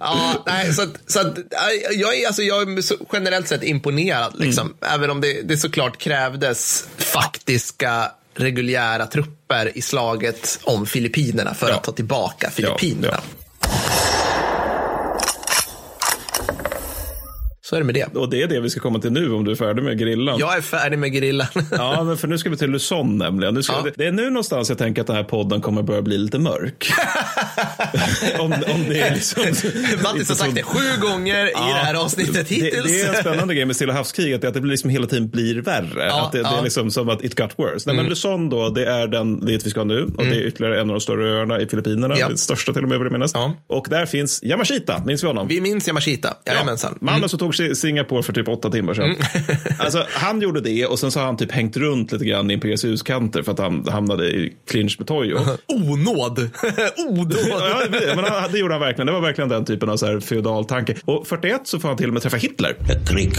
ja, 0.00 0.44
nej, 0.46 0.72
så 0.72 0.86
så 1.06 1.18
ja, 1.50 1.90
jag 1.92 2.18
är, 2.18 2.26
alltså, 2.26 2.42
jag 2.42 2.62
är 2.62 2.82
generellt 3.12 3.48
sett 3.48 3.62
imponerad, 3.62 4.34
liksom. 4.38 4.74
även 4.80 5.10
om 5.10 5.20
det, 5.20 5.42
det 5.42 5.56
såklart 5.56 5.98
krävdes 5.98 6.84
faktiska 6.96 8.10
reguljära 8.34 9.06
trupper 9.06 9.78
i 9.78 9.82
slaget 9.82 10.58
om 10.62 10.86
Filippinerna 10.86 11.54
för 11.54 11.70
att 11.70 11.84
ta 11.84 11.92
tillbaka 11.92 12.50
Filippinerna. 12.50 13.20
Så 17.70 17.76
är 17.76 17.80
det 17.80 17.84
med 17.86 17.94
det. 17.94 18.16
Och 18.16 18.30
det 18.30 18.42
är 18.42 18.46
det 18.46 18.60
vi 18.60 18.70
ska 18.70 18.80
komma 18.80 18.98
till 18.98 19.12
nu 19.12 19.32
om 19.32 19.44
du 19.44 19.50
är 19.50 19.54
färdig 19.54 19.82
med 19.82 19.98
grillan. 19.98 20.38
Jag 20.38 20.56
är 20.56 20.60
färdig 20.60 20.98
med 20.98 21.12
grillan. 21.12 21.46
ja, 21.70 22.04
men 22.04 22.16
för 22.16 22.28
nu 22.28 22.38
ska 22.38 22.50
vi 22.50 22.56
till 22.56 22.70
Luzon 22.70 23.18
nämligen. 23.18 23.54
Nu 23.54 23.62
ska, 23.62 23.72
Ja. 23.72 23.82
det, 23.84 23.92
det 23.96 24.06
är 24.06 24.12
nu 24.12 24.30
någonstans 24.30 24.68
jag 24.68 24.78
tänker 24.78 25.00
att 25.00 25.06
den 25.06 25.16
här 25.16 25.22
podden 25.24 25.60
kommer 25.60 25.82
börja 25.82 26.02
bli 26.02 26.18
lite 26.18 26.38
mörk. 26.38 26.92
om, 28.38 28.52
om 28.52 28.84
det 28.88 29.00
är 29.00 29.14
liksom... 29.14 29.42
Mattis 30.02 30.28
har 30.28 30.34
sagt 30.36 30.54
det 30.54 30.62
sju 30.62 31.00
gånger 31.00 31.46
i 31.46 31.52
det 31.52 31.58
här 31.84 31.94
avsnittet 31.94 32.48
det, 32.48 32.54
hittills. 32.54 32.84
det 32.86 33.00
är 33.00 33.08
en 33.08 33.14
spännande 33.20 33.54
grej 33.54 33.64
med 33.64 33.76
Stilla 33.76 33.92
havskriget, 33.92 34.44
att 34.44 34.54
det 34.54 34.60
liksom 34.60 34.90
hela 34.90 35.06
tiden 35.06 35.28
blir 35.28 35.62
värre. 35.62 36.06
Ja, 36.06 36.26
att 36.26 36.32
det, 36.32 36.38
det 36.38 36.42
ja. 36.52 36.58
är 36.58 36.62
liksom 36.62 36.90
som 36.90 37.08
att 37.08 37.24
it 37.24 37.34
got 37.34 37.50
worse. 37.58 37.70
Nej, 37.86 37.96
men 37.96 37.98
Mm. 38.00 38.08
Luzon 38.10 38.48
då, 38.50 38.68
det 38.68 38.86
är 38.86 39.06
den 39.06 39.40
dit 39.46 39.66
vi 39.66 39.70
ska 39.70 39.84
nu. 39.84 40.02
Och 40.16 40.24
det 40.24 40.36
är 40.36 40.46
ytterligare 40.46 40.74
en 40.80 40.90
av 40.90 40.94
de 40.94 41.00
större 41.00 41.38
öarna 41.38 41.60
i 41.60 41.66
Filippinerna. 41.66 42.18
Ja. 42.18 42.28
Den 42.28 42.38
största 42.38 42.72
till 42.72 42.82
och 42.82 42.88
med 42.88 42.98
vill 42.98 43.06
jag 43.06 43.12
minnas. 43.12 43.32
Och 43.66 43.86
där 43.90 44.06
finns 44.06 44.42
Yamashita, 44.44 45.02
minns 45.06 45.22
vi 45.22 45.26
honom? 45.26 45.48
Vi 45.48 45.60
minns 45.60 45.86
Yamashita, 45.88 46.34
jajamensan. 46.46 46.98
Mannen 47.00 47.18
Mm. 47.20 47.28
som 47.28 47.38
tog 47.38 47.54
Singapore 47.74 48.22
för 48.22 48.32
typ 48.32 48.48
åtta 48.48 48.70
timmar 48.70 48.94
sedan. 48.94 49.16
alltså, 49.78 50.06
han 50.08 50.40
gjorde 50.40 50.60
det 50.60 50.86
och 50.86 50.98
sen 50.98 51.10
så 51.10 51.18
har 51.18 51.26
han 51.26 51.36
typ 51.36 51.52
hängt 51.52 51.76
runt 51.76 52.12
lite 52.12 52.24
grann 52.24 52.50
i 52.50 52.54
Imperiets 52.54 52.84
huskanter 52.84 53.42
för 53.42 53.52
att 53.52 53.58
han 53.58 53.86
hamnade 53.88 54.28
i 54.28 54.52
clinch 54.70 54.96
med 54.98 55.08
Toyo. 55.08 55.38
Onåd. 55.66 56.38
Onåd. 57.08 57.36
ja, 57.48 57.82
det, 57.90 58.16
men 58.16 58.24
han, 58.24 58.52
det 58.52 58.58
gjorde 58.58 58.74
han 58.74 58.80
verkligen. 58.80 59.06
Det 59.06 59.12
var 59.12 59.20
verkligen 59.20 59.48
den 59.48 59.64
typen 59.64 59.88
av 59.88 59.96
så 59.96 60.06
här 60.06 60.20
feodal 60.20 60.64
tanke. 60.64 60.94
Och 61.04 61.26
41 61.26 61.60
så 61.64 61.80
får 61.80 61.88
han 61.88 61.96
till 61.96 62.06
och 62.06 62.12
med 62.12 62.22
träffa 62.22 62.36
Hitler. 62.36 62.76
Krig 63.06 63.32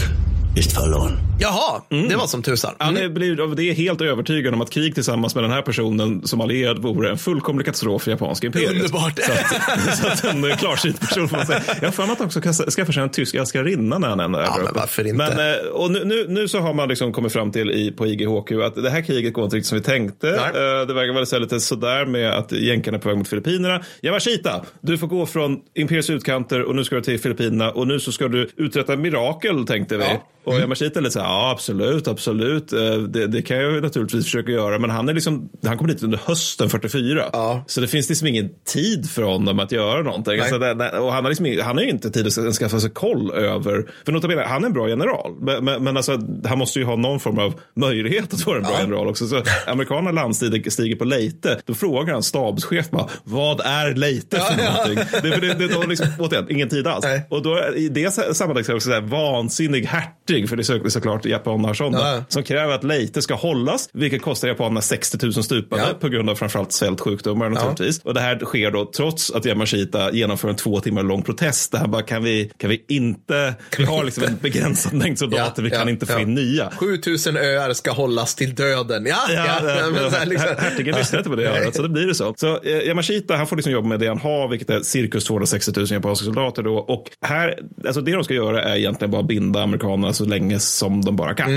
ist 0.54 0.76
verloren. 0.76 1.18
Jaha, 1.38 1.82
det 2.08 2.16
var 2.16 2.26
som 2.26 2.42
tusan. 2.42 2.74
Han 2.78 2.96
är, 2.96 3.08
blir, 3.08 3.54
det 3.56 3.62
är 3.70 3.74
helt 3.74 4.00
övertygad 4.00 4.54
om 4.54 4.60
att 4.60 4.70
krig 4.70 4.94
tillsammans 4.94 5.34
med 5.34 5.44
den 5.44 5.50
här 5.50 5.62
personen 5.62 6.26
som 6.26 6.40
allierad 6.40 6.78
vore 6.78 7.10
en 7.10 7.18
fullkomlig 7.18 7.66
katastrof 7.66 8.02
för 8.02 8.10
japanska 8.10 8.46
imperiet. 8.46 8.70
Underbart. 8.70 9.18
Så 9.18 9.32
att, 9.32 9.98
så 10.22 10.28
att 10.28 10.34
en 10.34 10.56
klarsynt 10.56 11.00
person 11.00 11.28
får 11.28 11.36
man 11.36 11.46
säga. 11.46 11.62
Jag 11.80 11.86
har 11.86 11.92
för 11.92 12.02
mig 12.02 12.12
att 12.12 12.18
han 12.18 12.26
också 12.26 12.40
kan 12.40 12.52
skaffa 12.52 12.92
sig 12.92 13.02
en 13.02 13.08
tysk 13.10 13.34
älskarinna 13.34 13.98
när 13.98 14.08
han 14.08 14.20
än 14.20 14.34
är 14.34 14.38
där 14.38 14.44
Ja, 14.46 14.56
men 14.64 14.74
varför 14.74 15.06
inte? 15.06 15.16
Men, 15.16 15.52
eh, 15.54 15.60
och 15.72 15.90
nu, 15.90 16.04
nu, 16.04 16.26
nu 16.28 16.48
så 16.48 16.58
har 16.58 16.74
man 16.74 16.88
liksom 16.88 17.12
kommit 17.12 17.32
fram 17.32 17.52
till 17.52 17.70
i, 17.70 17.90
på 17.92 18.06
IGHQ 18.06 18.52
att 18.52 18.74
det 18.74 18.90
här 18.90 19.02
kriget 19.02 19.32
går 19.34 19.44
inte 19.44 19.56
riktigt 19.56 19.68
som 19.68 19.78
vi 19.78 19.84
tänkte. 19.84 20.28
Eh, 20.28 20.86
Det 20.86 20.94
verkar 20.94 21.12
vara 21.12 21.38
lite 21.38 21.60
sådär 21.60 22.06
med 22.06 22.30
att 22.30 22.52
jänkarna 22.52 22.96
är 22.96 23.00
på 23.00 23.08
väg 23.08 23.18
mot 23.18 23.28
Filippinerna. 23.28 23.80
Yamashita, 24.02 24.64
du 24.80 24.98
får 24.98 25.06
gå 25.06 25.26
från 25.26 25.60
imperiets 25.74 26.10
utkanter 26.10 26.62
och 26.62 26.74
nu 26.76 26.84
ska 26.84 26.96
du 26.96 27.02
till 27.02 27.20
Filippinerna 27.20 27.70
och 27.70 27.86
nu 27.86 28.00
så 28.00 28.12
ska 28.12 28.28
du 28.28 28.50
uträtta 28.56 28.96
mirakel 28.96 29.66
tänkte 29.66 29.96
vi. 29.96 30.04
Och 30.44 30.54
Yamashita 30.60 30.98
är 30.98 31.02
lite 31.02 31.12
så 31.12 31.20
här, 31.20 31.26
ja 31.26 31.50
absolut, 31.50 32.08
absolut. 32.08 32.72
Eh, 32.72 32.94
Det, 32.94 33.26
det 33.26 33.42
kan 33.42 33.56
jag 33.56 33.82
naturligtvis 33.82 34.24
försöka 34.24 34.52
göra. 34.52 34.78
Men 34.78 34.90
han 34.90 35.08
är 35.08 35.14
liksom, 35.14 35.48
han 35.66 35.78
kom 35.78 35.86
dit 35.86 36.02
under 36.02 36.18
hösten 36.24 36.70
44. 36.70 37.24
Så 37.66 37.80
det 37.80 37.88
finns 37.88 38.08
liksom 38.08 38.28
ingen 38.28 38.50
tid 38.72 39.10
för 39.10 39.22
honom 39.22 39.58
att 39.58 39.72
göra 39.72 40.02
någonting. 40.02 40.40
Alltså 40.40 40.58
det, 40.58 40.74
det- 40.74 40.98
och 40.98 41.12
han 41.12 41.24
har 41.24 41.30
liksom, 41.30 41.58
han 41.64 41.76
har 41.76 41.84
ju 41.84 41.90
inte 41.90 42.10
tid 42.10 42.26
att 42.26 42.54
skaffa 42.54 42.80
sig 42.80 42.90
koll 42.90 43.30
över, 43.30 43.86
för 44.04 44.12
nota 44.12 44.28
bene, 44.28 44.42
han 44.42 44.62
är 44.62 44.66
en 44.66 44.72
bra 44.72 44.88
general. 44.88 45.32
Men, 45.40 45.64
men, 45.64 45.84
men 45.84 45.96
alltså, 45.96 46.18
han 46.44 46.58
måste 46.58 46.78
ju 46.78 46.84
ha 46.84 46.96
någon 46.96 47.20
form 47.20 47.38
av 47.38 47.54
möjlighet 47.76 48.34
att 48.34 48.46
vara 48.46 48.56
en 48.56 48.62
bra 48.62 48.78
general 48.80 49.06
också. 49.08 49.26
Så 49.26 49.42
amerikanerna 49.66 50.10
landstiger 50.22 50.70
stiger 50.70 50.96
på 50.96 51.04
Leyte, 51.04 51.60
då 51.66 51.74
frågar 51.74 52.12
han 52.12 52.22
stabschef 52.22 52.90
bara, 52.90 53.08
vad 53.24 53.60
är 53.60 53.94
Leyte 53.94 54.36
för 54.36 54.56
någonting? 54.56 55.04
Det, 55.22 55.30
det, 55.40 55.54
det, 55.54 55.54
det, 55.68 55.74
då 55.74 55.82
liksom, 55.82 56.06
återigen, 56.18 56.50
ingen 56.50 56.68
tid 56.68 56.86
alls. 56.86 57.04
Och 57.30 57.42
då, 57.42 57.58
i 57.76 57.88
det 57.88 58.10
sammanhanget 58.14 58.66
så 58.66 58.72
är 58.72 58.74
det 58.74 58.76
också 58.76 58.88
så 58.88 58.94
här, 58.94 59.00
vansinnig 59.00 59.86
hertig, 60.32 60.48
för 60.48 60.56
det 60.56 60.86
är 60.86 60.88
såklart 60.88 61.24
japaner 61.26 61.66
har 61.68 61.74
sådana, 61.74 61.98
Ja. 61.98 62.24
som 62.28 62.42
kräver 62.42 62.74
att 62.74 62.84
Leyte 62.84 63.22
ska 63.22 63.34
hållas, 63.34 63.88
vilket 63.92 64.22
kostar 64.22 64.48
japanerna 64.48 64.80
60 64.80 65.18
000 65.22 65.32
stupade 65.32 65.82
Ja. 65.82 65.88
på 66.00 66.08
grund 66.08 66.30
av 66.30 66.34
framförallt 66.34 66.72
svältsjukdomar 66.72 67.48
naturligtvis. 67.48 67.98
Och 68.04 68.14
det 68.14 68.20
här 68.20 68.38
sker 68.38 68.70
då 68.70 68.90
trots 68.96 69.30
att 69.30 69.46
Yamashita 69.46 70.12
genomför 70.12 70.48
en 70.48 70.56
två 70.56 70.80
timmar 70.80 71.02
lång 71.02 71.22
protest. 71.22 71.72
Det 71.72 71.78
här 71.78 71.86
bara, 71.86 72.02
kan 72.02 72.22
vi, 72.24 72.50
kan 72.58 72.70
vi 72.70 72.84
inte, 72.88 73.54
vi 73.78 73.84
har 73.84 74.04
liksom 74.04 74.24
en 74.24 74.36
begränsad 74.42 74.92
mängd 74.92 75.18
soldater, 75.18 75.62
vi 75.62 75.70
kan 75.70 75.88
inte 75.88 76.06
få 76.06 76.20
in 76.20 76.34
nya. 76.34 76.70
7000 76.76 77.36
öar 77.36 77.72
ska 77.72 77.90
hållas 77.90 78.34
till 78.34 78.54
döden. 78.54 79.06
Ja, 79.06 79.16
ja. 79.28 79.44
Ja, 79.62 79.90
men 79.90 80.10
så 80.10 80.16
här 80.16 80.26
liksom. 80.26 80.48
Hertigen 80.58 80.94
lyssnar 80.94 81.18
inte 81.18 81.30
på 81.30 81.36
det 81.36 81.48
örat, 81.48 81.74
så 81.76 81.82
det 81.82 81.88
blir 81.88 82.06
det 82.06 82.14
så. 82.14 82.34
Så 82.36 82.60
eh, 82.62 82.78
Yamashita, 82.86 83.36
han 83.36 83.46
får 83.46 83.56
liksom 83.56 83.72
jobba 83.72 83.88
med 83.88 84.00
det 84.00 84.06
han 84.08 84.18
har, 84.18 84.48
vilket 84.48 84.70
är 84.70 84.80
cirkus 84.80 85.24
260 85.24 85.72
000 85.76 85.86
japanska 85.90 86.24
soldater 86.24 86.62
då. 86.62 86.76
Och 86.76 87.04
här, 87.26 87.58
alltså 87.86 88.00
det 88.00 88.12
de 88.12 88.24
ska 88.24 88.34
göra 88.34 88.62
är 88.62 88.76
egentligen 88.76 89.10
bara 89.10 89.22
binda 89.22 89.62
amerikanerna 89.62 90.12
så 90.24 90.28
länge 90.30 90.58
som 90.58 91.04
de 91.04 91.16
bara 91.16 91.34
kan. 91.34 91.50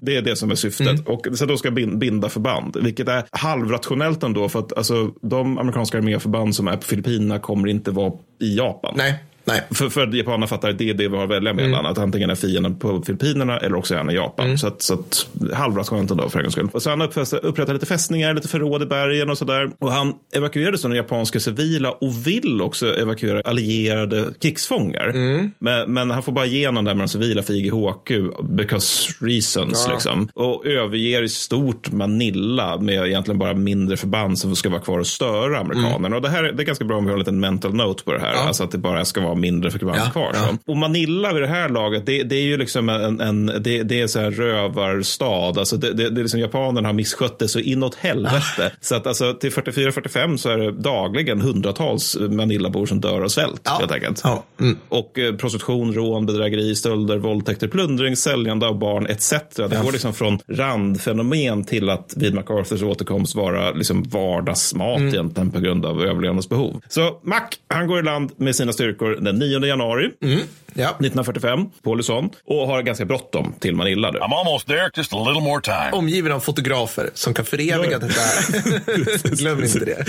Det 0.00 0.16
är 0.16 0.22
det 0.22 0.36
som 0.36 0.50
är 0.50 0.54
syftet. 0.54 1.08
Och 1.08 1.26
så 1.34 1.46
de 1.46 1.58
ska 1.58 1.70
bin- 1.70 1.98
binda 1.98 2.28
förband, 2.28 2.76
vilket 2.82 3.08
är 3.08 3.24
halvrationellt 3.30 4.22
ändå, 4.22 4.48
för 4.48 4.58
att 4.58 4.72
alltså, 4.72 5.10
de 5.20 5.58
amerikanska 5.58 5.98
arméförband 5.98 6.54
som 6.54 6.68
är 6.68 6.76
på 6.76 6.82
Filippinerna 6.82 7.38
kommer 7.38 7.68
inte 7.68 7.90
vara 7.90 8.12
i 8.40 8.56
Japan. 8.56 8.94
Nej. 8.96 9.14
Nej. 9.44 9.62
För, 9.70 9.88
för 9.88 10.02
att 10.02 10.14
japanerna 10.14 10.46
fattar 10.46 10.70
att 10.70 10.78
det 10.78 10.90
är 10.90 10.94
det 10.94 11.08
vi 11.08 11.16
har 11.16 11.24
att 11.24 11.30
välja 11.30 11.52
mellan. 11.52 11.86
Att 11.86 11.98
antingen 11.98 12.30
är 12.30 12.34
fienden 12.34 12.76
på 12.76 13.02
Filippinerna 13.02 13.58
eller 13.58 13.76
också 13.76 13.94
är 13.94 13.98
han 13.98 14.10
i 14.10 14.14
Japan. 14.14 14.58
Så 14.58 14.66
att, 14.66 14.82
så 14.82 14.94
att 14.94 15.26
halvrationellt 15.52 16.10
ändå 16.10 16.28
för 16.28 16.38
en 16.38 16.44
gångs 16.44 16.52
skull. 16.52 16.68
Och 16.72 16.82
så 16.82 16.90
han 16.90 17.02
upprättar 17.02 17.72
lite 17.72 17.86
fästningar, 17.86 18.34
lite 18.34 18.48
förråd 18.48 18.82
i 18.82 18.86
bergen 18.86 19.30
och 19.30 19.38
sådär. 19.38 19.70
Och 19.78 19.92
han 19.92 20.14
evakuerade 20.34 20.78
sådana 20.78 20.96
japanska 20.96 21.40
civila 21.40 21.90
och 21.90 22.26
vill 22.26 22.62
också 22.62 22.86
evakuera 22.96 23.40
allierade 23.44 24.24
krigsfångar. 24.40 25.12
Men, 25.58 25.92
men 25.92 26.10
han 26.10 26.22
får 26.22 26.32
bara 26.32 26.46
igenom 26.46 26.84
det 26.84 26.90
här 26.90 26.96
med 26.96 27.04
de 27.04 27.08
civila 27.08 27.42
för 27.42 27.52
IGHQ 27.52 28.10
because 28.42 29.12
reasons. 29.20 29.84
Ja. 29.86 29.92
Liksom. 29.92 30.28
Och 30.34 30.66
överger 30.66 31.22
i 31.22 31.28
stort 31.28 31.92
Manila 31.92 32.76
med 32.76 33.06
egentligen 33.06 33.38
bara 33.38 33.54
mindre 33.54 33.96
förband 33.96 34.38
som 34.38 34.56
ska 34.56 34.68
vara 34.70 34.80
kvar 34.80 34.98
och 34.98 35.06
störa 35.06 35.58
amerikanerna. 35.58 36.16
Och 36.16 36.22
det 36.22 36.28
här 36.28 36.42
det 36.42 36.62
är 36.62 36.66
ganska 36.66 36.84
bra 36.84 36.96
om 36.96 37.04
vi 37.04 37.10
har 37.10 37.14
en 37.14 37.18
liten 37.18 37.40
mental 37.40 37.74
note 37.74 38.04
på 38.04 38.12
det 38.12 38.20
här. 38.20 38.32
Ja. 38.32 38.40
Alltså 38.40 38.64
att 38.64 38.70
det 38.70 38.78
bara 38.78 39.04
ska 39.04 39.20
vara 39.20 39.33
mindre 39.34 39.70
förband 39.70 39.98
Ja, 40.04 40.10
kvar. 40.10 40.30
ja. 40.34 40.48
Och 40.66 40.76
Manila 40.76 41.32
vid 41.32 41.42
det 41.42 41.48
här 41.48 41.68
laget, 41.68 42.06
det, 42.06 42.22
det 42.22 42.36
är 42.36 42.42
ju 42.42 42.56
liksom 42.56 42.88
en, 42.88 43.20
en 43.20 43.46
det, 43.46 43.82
det 43.82 44.00
är 44.00 44.06
så 44.06 44.20
här 44.20 44.30
rövarstad. 44.30 45.26
Alltså 45.58 45.76
det, 45.76 45.92
det, 45.92 46.10
det 46.10 46.20
är 46.20 46.22
liksom 46.22 46.40
japanerna 46.40 46.88
har 46.88 46.92
misskött 46.92 47.38
det 47.38 47.48
så 47.48 47.58
inåt 47.58 47.94
helvete. 47.94 48.72
Så 48.80 48.94
att 48.94 49.06
alltså 49.06 49.34
till 49.34 49.50
44-45 49.50 50.36
så 50.36 50.48
är 50.50 50.58
det 50.58 50.72
dagligen 50.72 51.40
hundratals 51.40 52.16
Manilabor 52.20 52.86
som 52.86 53.00
dör 53.00 53.20
av 53.22 53.28
svält 53.28 53.68
helt 53.68 53.92
enkelt. 53.92 54.22
Mm. 54.60 54.76
Och 54.88 55.18
eh, 55.18 55.34
prostitution, 55.36 55.94
rån, 55.94 56.26
bedrägeri, 56.26 56.74
stölder, 56.74 57.18
våldtäkter, 57.18 57.68
plundring, 57.68 58.16
säljande 58.16 58.66
av 58.66 58.78
barn 58.78 59.06
etc. 59.06 59.30
Det 59.56 59.80
går 59.84 59.92
liksom 59.92 60.14
från 60.14 60.38
randfenomen 60.48 61.64
till 61.64 61.90
att 61.90 62.14
vid 62.16 62.34
MacArthurs 62.34 62.82
återkomst 62.82 63.34
vara 63.34 63.70
liksom 63.70 64.02
vardagsmat 64.02 64.94
Mm. 64.94 65.08
egentligen 65.14 65.50
på 65.50 65.60
grund 65.60 65.86
av 65.86 66.02
överlevnadsbehov. 66.02 66.80
Så 66.88 67.20
Mac, 67.22 67.40
han 67.68 67.86
går 67.86 67.98
i 67.98 68.02
land 68.02 68.30
med 68.36 68.56
sina 68.56 68.72
styrkor 68.72 69.18
den 69.24 69.38
9 69.38 69.66
januari. 69.66 70.12
Mm. 70.20 70.48
1945 70.82 71.66
på 71.82 71.94
Luzon 71.94 72.30
och 72.46 72.66
har 72.66 72.82
ganska 72.82 73.04
bråttom 73.04 73.54
till 73.60 73.74
Manila. 73.76 74.10
Nu. 74.10 74.18
I'm 74.18 74.34
almost 74.46 74.66
there, 74.66 74.90
just 74.96 75.12
a 75.12 75.24
little 75.26 75.42
more 75.42 75.60
time. 75.62 75.90
Omgiven 75.92 76.32
av 76.32 76.40
fotografer 76.40 77.10
som 77.14 77.34
kan 77.34 77.44
föreviga 77.44 77.98
det 77.98 78.08
där. 78.08 79.34
Glöm 79.36 79.64
inte 79.64 79.78
det. 79.78 80.04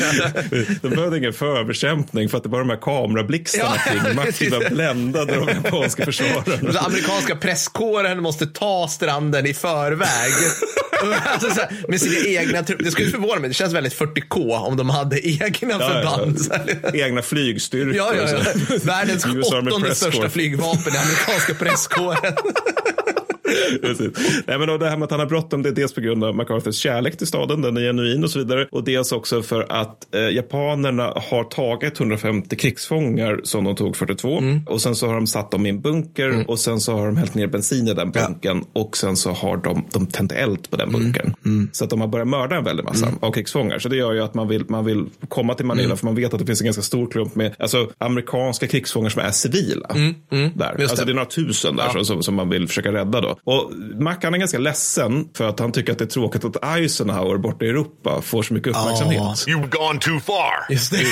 De 0.81 0.89
behövde 0.89 1.17
ingen 1.17 1.33
förbekämpning 1.33 2.29
för 2.29 2.37
att 2.37 2.43
det 2.43 2.49
var 2.49 2.59
de 2.59 2.69
här 2.69 2.77
kamerablixtarna 2.81 3.75
Ja, 3.85 3.91
kring 4.01 4.17
precis. 4.17 4.51
var 4.51 4.69
bländade 4.69 5.35
de 5.35 5.47
japanska 5.49 6.05
försvararna. 6.05 6.43
Den 6.61 6.77
amerikanska 6.77 7.35
presskåren 7.35 8.21
måste 8.21 8.47
ta 8.47 8.87
stranden 8.87 9.45
i 9.45 9.53
förväg. 9.53 10.33
Alltså 11.25 11.49
så 11.49 11.61
här, 11.61 11.69
med 11.87 12.01
sina 12.01 12.25
egna 12.41 12.61
Det 12.61 12.91
skulle 12.91 13.09
förvåna 13.11 13.39
mig. 13.39 13.49
Det 13.49 13.53
känns 13.53 13.73
väldigt 13.73 13.99
40K 13.99 14.57
om 14.57 14.77
de 14.77 14.89
hade 14.89 15.27
egna 15.27 15.79
förband. 15.79 16.41
Så 16.41 16.53
här. 16.53 16.95
Egna 16.95 17.21
flygstyrkor. 17.21 17.95
Ja, 17.95 18.13
ja, 18.15 18.29
ja. 18.31 18.77
Världens 18.83 19.25
åttonde 19.25 19.95
största 19.95 20.21
Corps. 20.21 20.33
Flygvapen, 20.55 20.93
den 20.93 21.01
amerikanska 21.01 21.53
presskåren. 21.59 22.33
Precis. 23.81 24.43
Nej, 24.47 24.59
men 24.59 24.79
det 24.79 24.89
här 24.89 24.97
med 24.97 25.03
att 25.03 25.11
han 25.11 25.19
har 25.19 25.27
bråttom, 25.27 25.61
det 25.63 25.69
är 25.69 25.73
dels 25.73 25.93
på 25.93 26.01
grund 26.01 26.23
av 26.23 26.35
MacArthurs 26.35 26.75
kärlek 26.75 27.17
till 27.17 27.27
staden, 27.27 27.61
den 27.61 27.77
är 27.77 27.81
genuin 27.81 28.23
och 28.23 28.29
så 28.29 28.39
vidare. 28.39 28.67
Och 28.71 28.83
dels 28.83 29.11
också 29.11 29.41
för 29.41 29.65
att 29.69 30.15
eh, 30.15 30.21
japanerna 30.35 31.03
har 31.15 31.43
tagit 31.43 31.99
150 31.99 32.55
krigsfångar 32.55 33.39
som 33.43 33.63
de 33.63 33.75
tog 33.75 33.95
42. 33.95 34.41
Och 34.67 34.81
sen 34.81 34.95
så 34.95 35.07
har 35.07 35.13
de 35.15 35.27
satt 35.27 35.51
dem 35.51 35.65
i 35.65 35.69
en 35.69 35.81
bunker 35.81 36.45
och 36.49 36.59
sen 36.59 36.79
så 36.79 36.93
har 36.93 37.05
de 37.05 37.17
hällt 37.17 37.35
ner 37.35 37.47
bensin 37.47 37.87
i 37.87 37.93
den 37.93 38.11
bunkern. 38.11 38.63
Och 38.73 38.97
sen 38.97 39.15
så 39.15 39.31
har 39.31 39.57
de, 39.57 39.85
de 39.93 40.07
tänt 40.07 40.31
eld 40.31 40.69
på 40.69 40.77
den 40.77 40.91
bunkern. 40.91 41.33
Så 41.71 41.83
att 41.83 41.89
de 41.89 42.01
har 42.01 42.07
börjat 42.07 42.27
mörda 42.27 42.55
en 42.55 42.63
väldig 42.63 42.83
massa 42.83 43.05
av 43.19 43.31
krigsfångar. 43.31 43.79
Så 43.79 43.89
det 43.89 43.95
gör 43.95 44.13
ju 44.13 44.23
att 44.23 44.33
man 44.33 44.47
vill, 44.47 44.63
man 44.69 44.85
vill 44.85 45.05
komma 45.29 45.53
till 45.53 45.65
Manila 45.65 45.95
för 45.95 46.05
man 46.05 46.15
vet 46.15 46.33
att 46.33 46.39
det 46.39 46.45
finns 46.45 46.61
en 46.61 46.65
ganska 46.65 46.81
stor 46.83 47.07
klump 47.11 47.35
med 47.35 47.55
alltså, 47.59 47.89
amerikanska 47.97 48.67
krigsfångar 48.67 49.09
som 49.09 49.21
är 49.21 49.31
civila. 49.31 49.87
Där. 50.55 50.75
Just 50.79 50.91
Alltså 50.91 50.95
det. 50.95 51.05
det 51.05 51.11
är 51.11 51.15
några 51.15 51.25
tusen 51.29 51.75
där 51.75 51.89
som, 51.89 52.05
som, 52.05 52.23
som 52.23 52.35
man 52.35 52.49
vill 52.49 52.67
försöka 52.67 52.91
rädda 52.93 53.21
då. 53.21 53.34
Och 53.43 53.71
Mackan 53.99 54.33
är 54.33 54.37
ganska 54.37 54.57
ledsen 54.57 55.29
för 55.37 55.49
att 55.49 55.59
han 55.59 55.71
tycker 55.71 55.91
att 55.91 55.97
det 55.97 56.03
är 56.05 56.09
tråkigt 56.09 56.45
att 56.45 56.65
Eisenhower 56.77 57.37
borta 57.37 57.65
i 57.65 57.69
Europa 57.69 58.21
får 58.21 58.43
så 58.43 58.53
mycket 58.53 58.69
uppmärksamhet. 58.69 59.21
You've 59.21 59.69
gone 59.69 59.99
too 59.99 60.19
far. 60.19 60.53
Just 60.73 60.91
det. 60.91 61.05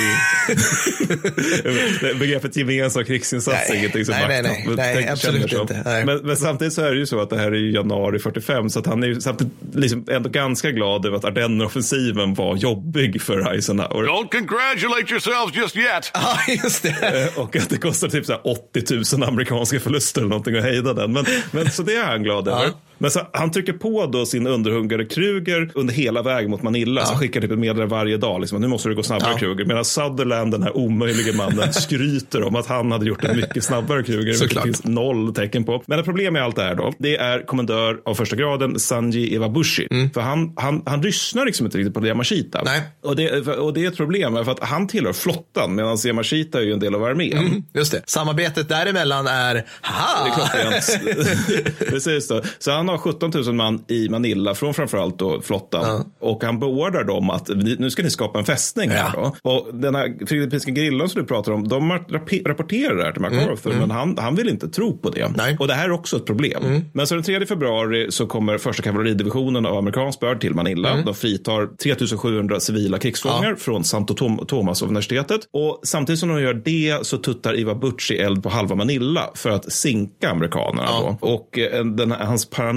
Begreppet 2.20 2.56
gemensam 2.58 3.04
krigsinsats 3.06 3.70
är 3.70 3.70
Nej. 3.74 3.80
ingenting 3.80 4.06
som 4.06 4.16
Nej, 4.16 4.28
nej, 4.28 4.42
Mackan 4.42 4.64
nej. 4.66 4.76
Nej, 4.76 4.96
tänker- 4.96 5.12
absolut 5.12 5.54
inte. 5.54 5.82
Nej. 5.86 6.06
Men, 6.06 6.18
men 6.18 6.38
samtidigt 6.38 6.74
så 6.74 6.82
är 6.82 6.92
det 6.92 6.98
ju 6.98 7.06
så 7.06 7.20
att 7.22 7.30
det 7.30 7.38
här 7.38 7.52
är 7.52 7.74
januari 7.76 8.20
45 8.20 8.70
så 8.70 8.80
att 8.80 8.86
han 8.86 9.04
är 9.04 9.08
ju 9.08 9.22
samtidigt 9.22 9.54
liksom 9.74 10.06
ändå 10.12 10.30
ganska 10.30 10.72
glad 10.72 11.06
över 11.06 11.18
att 11.18 11.26
Ardenneroffensiven 11.26 12.34
var 12.34 12.56
jobbig 12.56 13.22
för 13.22 13.54
Eisenhower. 13.54 14.04
Don't 14.08 14.30
congratulate 14.32 15.12
yourselves 15.12 15.56
just 15.56 15.76
yet. 15.76 16.12
Ja, 16.24 16.38
just 16.64 16.84
det. 16.84 17.30
Eh, 17.36 17.40
Och 17.40 17.56
att 17.56 17.70
det 17.70 17.78
kostar 17.78 18.08
typ 18.08 18.26
så 18.26 18.32
här 18.32 18.42
80 18.48 19.18
000 19.18 19.24
amerikanska 19.30 19.80
förluster 19.80 20.22
eller 20.22 20.30
någonting 20.30 20.58
att 20.58 20.64
hejda 20.64 20.94
den. 20.94 21.14
Men, 21.14 21.26
men 21.52 21.72
så 21.72 21.84
det 21.84 21.96
är 21.96 22.13
han 22.14 22.24
glad 22.24 22.48
över. 22.48 22.72
Men 23.04 23.12
så, 23.12 23.22
han 23.34 23.52
trycker 23.52 23.74
på 23.74 24.06
då 24.06 24.26
sin 24.26 24.48
underhungare 24.48 25.06
Kruger 25.06 25.72
under 25.76 25.94
hela 25.94 26.22
vägen 26.22 26.52
mot 26.52 26.62
Manila. 26.62 27.06
Så 27.06 27.16
skickar 27.16 27.42
typ 27.42 27.52
ett 27.52 27.60
meddelande 27.60 27.96
varje 27.96 28.18
dag. 28.18 28.42
Liksom, 28.42 28.62
nu 28.62 28.68
måste 28.68 28.90
det 28.90 28.96
gå 28.96 29.04
snabbare 29.04 29.32
Ja. 29.32 29.38
Kruger. 29.38 29.66
Medan 29.66 29.86
Sutherland, 29.86 30.52
den 30.52 30.64
här 30.64 30.78
omöjliga 30.78 31.34
mannen, 31.38 31.74
skryter 31.74 32.44
om 32.44 32.56
att 32.56 32.68
han 32.68 32.92
hade 32.92 33.06
gjort 33.06 33.24
en 33.24 33.36
mycket 33.36 33.64
snabbare 33.64 34.04
Kruger. 34.04 34.34
Såklart. 34.34 34.64
det 34.64 34.68
finns 34.68 34.84
noll 34.84 35.34
tecken 35.34 35.64
på. 35.64 35.84
Men 35.86 36.00
ett 36.00 36.06
problem 36.06 36.34
med 36.34 36.44
allt 36.44 36.56
det 36.56 36.64
här 36.64 36.76
då. 36.76 36.94
Det 37.00 37.18
är 37.18 37.46
kommendör 37.46 38.02
av 38.06 38.16
första 38.16 38.36
graden 38.36 38.80
Sanji 38.80 39.36
Iwabushi. 39.36 39.88
För 40.14 40.22
han, 40.22 40.54
han, 40.56 40.84
han 40.86 41.02
lyssnar 41.02 41.46
liksom 41.46 41.66
inte 41.66 41.78
riktigt 41.78 41.94
på 41.94 42.08
Yamashita. 42.08 42.62
Nej. 42.66 42.82
Och, 43.04 43.16
det, 43.16 43.48
och 43.48 43.74
det 43.74 43.84
är 43.84 43.88
ett 43.88 43.98
problem. 43.98 44.46
För 44.46 44.52
att 44.52 44.64
han 44.64 44.88
tillhör 44.88 45.14
flottan. 45.14 45.76
Medan 45.76 45.98
Yamashita 46.06 46.60
är 46.60 46.64
ju 46.64 46.74
en 46.74 46.80
del 46.80 46.96
av 46.96 47.04
armén. 47.04 47.38
Mm, 47.38 47.64
just 47.74 47.92
det. 47.92 48.02
Samarbetet 48.06 48.70
däremellan 48.70 49.28
är, 49.28 49.66
haha! 49.82 50.24
Det 50.24 50.30
är 50.30 50.34
klockrent. 50.34 51.80
Precis 51.90 52.28
då. 52.28 52.42
Så 52.60 52.72
han 52.72 52.88
har 52.88 52.93
17 52.98 53.32
000 53.36 53.54
man 53.56 53.84
i 53.88 54.10
Manila 54.10 54.56
från 54.56 54.74
framförallt 54.74 55.20
då 55.20 55.42
flottan. 55.42 55.86
Och 56.20 56.44
han 56.44 56.60
beordrar 56.60 57.04
dem 57.04 57.30
att 57.30 57.50
nu 57.80 57.90
ska 57.90 58.04
ni 58.04 58.10
skapa 58.10 58.40
en 58.40 58.46
fästning 58.46 58.90
här 58.90 59.12
då. 59.14 59.36
Och 59.52 59.68
den 59.74 59.96
här 59.96 60.26
filippinska 60.26 60.72
grillen 60.72 61.10
som 61.10 61.22
du 61.22 61.28
pratar 61.28 61.52
om, 61.52 61.68
de 61.68 61.92
rap- 61.92 62.48
rapporterar 62.48 62.96
det 62.96 63.04
här 63.04 63.12
till 63.12 63.22
MacArthur. 63.22 63.74
Men 63.80 63.92
han, 63.92 64.18
han 64.18 64.36
vill 64.36 64.50
inte 64.50 64.68
tro 64.70 64.98
på 64.98 65.10
det. 65.10 65.32
Och 65.60 65.68
det 65.68 65.74
här 65.74 65.86
är 65.86 65.92
också 65.92 66.18
ett 66.18 66.26
problem. 66.26 66.64
Men 66.94 67.08
så 67.08 67.16
den 67.16 67.24
3 67.24 67.46
februari 67.46 68.12
så 68.12 68.26
kommer 68.28 68.58
första 68.58 68.84
kavalleridivisionen 68.84 69.66
av 69.66 69.78
amerikansk 69.78 70.20
börd 70.20 70.42
till 70.42 70.54
Manila. 70.54 70.90
De 71.06 71.14
fritar 71.14 71.78
3700 71.84 72.60
civila 72.60 73.00
krigsfångar 73.00 73.56
från 73.56 73.84
Santo 73.84 74.14
Tom- 74.14 74.46
Thomas-universitetet. 74.48 75.42
Och 75.54 75.80
samtidigt 75.84 76.20
som 76.20 76.30
de 76.30 76.42
gör 76.42 76.54
det 76.54 76.98
så 77.06 77.18
tuttar 77.18 77.60
Iva 77.60 77.76
Butchi 77.76 78.18
eld 78.18 78.44
på 78.44 78.50
halva 78.50 78.76
Manila 78.76 79.30
för 79.36 79.50
att 79.50 79.72
sinka 79.72 80.30
amerikanerna. 80.30 80.88
Då. 81.22 81.28
Och 81.28 81.60
eh, 81.60 81.86
den, 81.86 82.12
hans 82.12 82.50
paranoia 82.50 82.73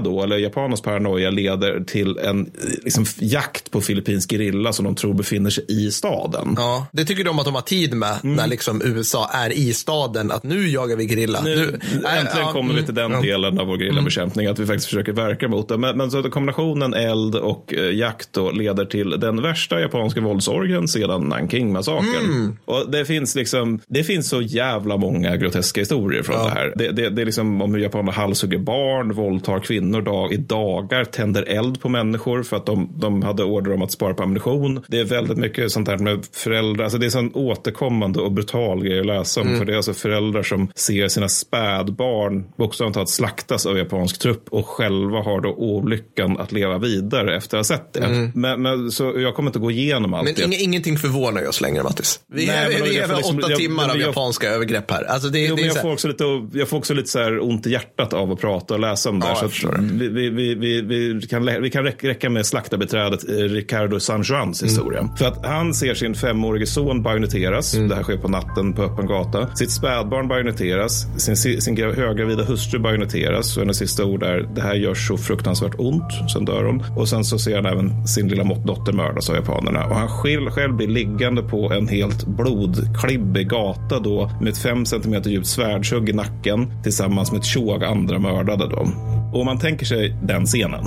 då, 0.00 0.22
eller 0.22 0.36
japanernas 0.36 0.80
paranoia 0.80 1.30
leder 1.30 1.84
till 1.84 2.18
en 2.18 2.50
liksom, 2.84 3.04
jakt 3.18 3.70
på 3.70 3.80
filippinsk 3.80 4.32
gerilla 4.32 4.72
som 4.72 4.84
de 4.84 4.94
tror 4.94 5.14
befinner 5.14 5.50
sig 5.50 5.64
i 5.68 5.90
staden. 5.90 6.54
Ja, 6.56 6.86
det 6.92 7.04
tycker 7.04 7.24
de 7.24 7.38
att 7.38 7.44
de 7.44 7.54
har 7.54 7.62
tid 7.62 7.94
med 7.94 8.18
när 8.22 8.46
liksom 8.46 8.82
USA 8.84 9.30
är 9.32 9.52
i 9.52 9.72
staden. 9.74 10.30
Att 10.30 10.42
nu 10.42 10.68
jagar 10.68 10.96
vi 10.96 11.08
gerilla. 11.08 11.40
Nu, 11.42 11.78
Nej, 12.02 12.18
äntligen 12.18 12.46
ja, 12.46 12.52
kommer 12.52 12.68
vi 12.68 12.78
mm, 12.78 12.84
till 12.84 12.94
den 12.94 13.12
ja. 13.12 13.20
delen 13.20 13.58
av 13.60 13.66
vår 13.66 13.78
gerillabekämpning, 13.78 14.46
att 14.46 14.58
vi 14.58 14.66
faktiskt 14.66 14.86
försöker 14.86 15.12
verka 15.12 15.48
mot 15.48 15.68
det. 15.68 15.78
Men, 15.78 15.96
men 15.96 16.10
så 16.10 16.22
kombinationen 16.22 16.94
eld 16.94 17.34
och 17.34 17.74
eh, 17.74 17.94
jakt 17.94 18.32
då 18.32 18.50
leder 18.50 18.84
till 18.84 19.10
den 19.10 19.42
värsta 19.42 19.80
japanska 19.80 20.20
våldsorgen 20.20 20.88
sedan 20.88 21.28
Nanking-massakern. 21.28 22.56
Och 22.64 22.90
det 22.90 23.04
finns 23.04 23.34
liksom, 23.34 23.80
det 23.86 24.04
finns 24.04 24.28
så 24.28 24.42
jävla 24.42 24.96
många 24.96 25.36
groteska 25.36 25.80
historier 25.80 26.22
från 26.22 26.44
det 26.44 26.50
här. 26.50 26.72
Det, 26.76 26.90
det, 26.90 27.08
det 27.08 27.22
är 27.22 27.26
liksom 27.26 27.62
om 27.62 27.74
hur 27.74 27.82
japaner 27.82 28.12
halshugger 28.12 28.58
barn, 28.58 29.14
våldtar 29.38 29.60
kvinnor 29.60 30.02
dag, 30.02 30.32
i 30.32 30.36
dagar, 30.36 31.04
tänder 31.04 31.42
eld 31.42 31.80
på 31.80 31.88
människor 31.88 32.42
för 32.42 32.56
att 32.56 32.66
de, 32.66 32.90
de 32.96 33.22
hade 33.22 33.44
order 33.44 33.72
om 33.72 33.82
att 33.82 33.92
spara 33.92 34.14
på 34.14 34.22
ammunition. 34.22 34.84
Det 34.88 35.00
är 35.00 35.04
väldigt 35.04 35.38
mycket 35.38 35.72
sånt 35.72 35.88
här 35.88 35.98
med 35.98 36.24
föräldrar, 36.32 36.84
alltså 36.84 36.98
det 36.98 37.06
är 37.06 37.10
sån 37.10 37.30
återkommande 37.34 38.20
och 38.20 38.32
brutal 38.32 38.84
grej 38.84 39.00
att 39.00 39.06
läsa 39.06 39.40
om. 39.40 39.46
Mm. 39.46 39.58
För 39.58 39.66
det 39.66 39.72
är 39.72 39.76
alltså 39.76 39.94
föräldrar 39.94 40.42
som 40.42 40.70
ser 40.74 41.08
sina 41.08 41.28
spädbarn 41.28 42.44
bokstavligt 42.56 42.94
talat 42.94 43.08
slaktas 43.08 43.66
av 43.66 43.78
japansk 43.78 44.18
trupp 44.18 44.48
och 44.50 44.66
själva 44.66 45.22
har 45.22 45.40
då 45.40 45.48
olyckan 45.54 46.38
att 46.38 46.52
leva 46.52 46.78
vidare 46.78 47.36
efter 47.36 47.58
att 47.58 47.68
ha 47.68 47.76
sett 47.76 47.92
det. 47.92 48.00
Mm. 48.00 48.30
Men, 48.34 48.62
men, 48.62 48.90
så 48.90 49.12
jag 49.16 49.34
kommer 49.34 49.48
inte 49.48 49.58
gå 49.58 49.70
igenom 49.70 50.14
allt 50.14 50.24
Men 50.24 50.34
det. 50.34 50.44
inge, 50.44 50.56
ingenting 50.56 50.96
förvånar 50.98 51.48
oss 51.48 51.60
längre, 51.60 51.82
Mattis. 51.82 52.20
Vi 52.32 52.46
Nej, 52.46 52.56
är, 52.56 52.68
vi 52.84 52.96
jag 52.96 53.10
är 53.10 53.16
liksom- 53.16 53.38
åtta 53.38 53.50
jag- 53.50 53.58
timmar 53.58 53.82
men 53.82 53.90
av 53.90 53.96
jag- 54.00 54.08
japanska 54.08 54.48
övergrepp 54.48 54.90
här. 54.90 55.04
Alltså 55.04 55.28
det, 55.28 55.38
Jo, 55.38 55.56
det 55.56 55.62
jag, 55.62 55.80
får 55.82 55.92
också 55.92 56.08
lite, 56.08 56.24
jag 56.52 56.68
får 56.68 56.76
också 56.76 56.94
lite 56.94 57.08
så 57.08 57.18
här 57.18 57.42
ont 57.44 57.66
i 57.66 57.70
hjärtat 57.70 58.12
av 58.12 58.32
att 58.32 58.40
prata 58.40 58.74
och 58.74 58.80
läsa 58.80 59.10
om 59.10 59.20
det. 59.20 59.26
Här, 59.28 59.48
så 59.48 59.68
vi, 59.90 60.08
vi, 60.08 60.54
vi, 60.54 60.82
vi, 60.82 61.20
kan, 61.30 61.44
vi 61.62 61.70
kan 61.70 61.84
räcka, 61.84 62.30
med 62.30 62.46
slaktarbeträdet 62.46 63.28
eh, 63.28 63.32
Ricardo 63.34 64.00
San 64.00 64.22
Juans 64.22 64.62
historia. 64.62 65.08
För 65.18 65.24
att 65.26 65.46
han 65.46 65.74
ser 65.74 65.94
sin 65.94 66.14
femårige 66.14 66.66
son 66.66 67.02
bajonetteras. 67.02 67.72
Det 67.72 67.94
här 67.94 68.02
sker 68.02 68.16
på 68.16 68.28
natten 68.28 68.72
på 68.72 68.82
öppen 68.82 69.06
gata. 69.06 69.56
Sitt 69.56 69.70
spädbarn 69.70 70.28
bajonetteras. 70.28 71.06
Sin, 71.16 71.36
si- 71.36 71.60
sin 71.60 71.76
gra- 71.76 71.96
höggravida 71.96 72.44
hustru 72.44 72.78
bajonetteras. 72.78 73.56
Och 73.56 73.62
hennes 73.62 73.76
sista 73.76 74.04
ord 74.04 74.22
är 74.22 74.48
det 74.54 74.60
här 74.60 74.74
gör 74.74 74.94
så 74.94 75.16
fruktansvärt 75.16 75.74
ont. 75.78 76.30
Sen 76.32 76.44
dör 76.44 76.64
hon. 76.64 76.84
Och 76.96 77.08
sen 77.08 77.24
så 77.24 77.38
ser 77.38 77.56
han 77.56 77.66
även 77.66 78.06
sin 78.06 78.28
lilla 78.28 78.44
dotter 78.44 78.92
mördas 78.92 79.30
av 79.30 79.36
japanerna. 79.36 79.84
Och 79.84 79.96
han 79.96 80.08
själv, 80.08 80.50
själv 80.50 80.76
blir 80.76 80.88
liggande 80.88 81.42
på 81.42 81.72
en 81.72 81.88
helt 81.88 82.26
blodklibbig 82.26 83.48
gata 83.48 84.00
då 84.00 84.30
med 84.40 84.48
ett 84.48 84.58
fem 84.58 84.86
centimeter 84.86 85.30
djupt 85.30 85.46
svärdshugg 85.46 86.08
i 86.08 86.12
nacken 86.12 86.82
tillsammans 86.82 87.32
med 87.32 87.38
ett 87.38 87.44
tjog 87.44 87.84
andra 87.84 88.18
mördade. 88.18 88.68
Då. 88.68 88.88
Och 89.32 89.40
om 89.40 89.46
man 89.46 89.58
tänker 89.58 89.86
sig 89.86 90.16
den 90.22 90.46
scenen 90.46 90.84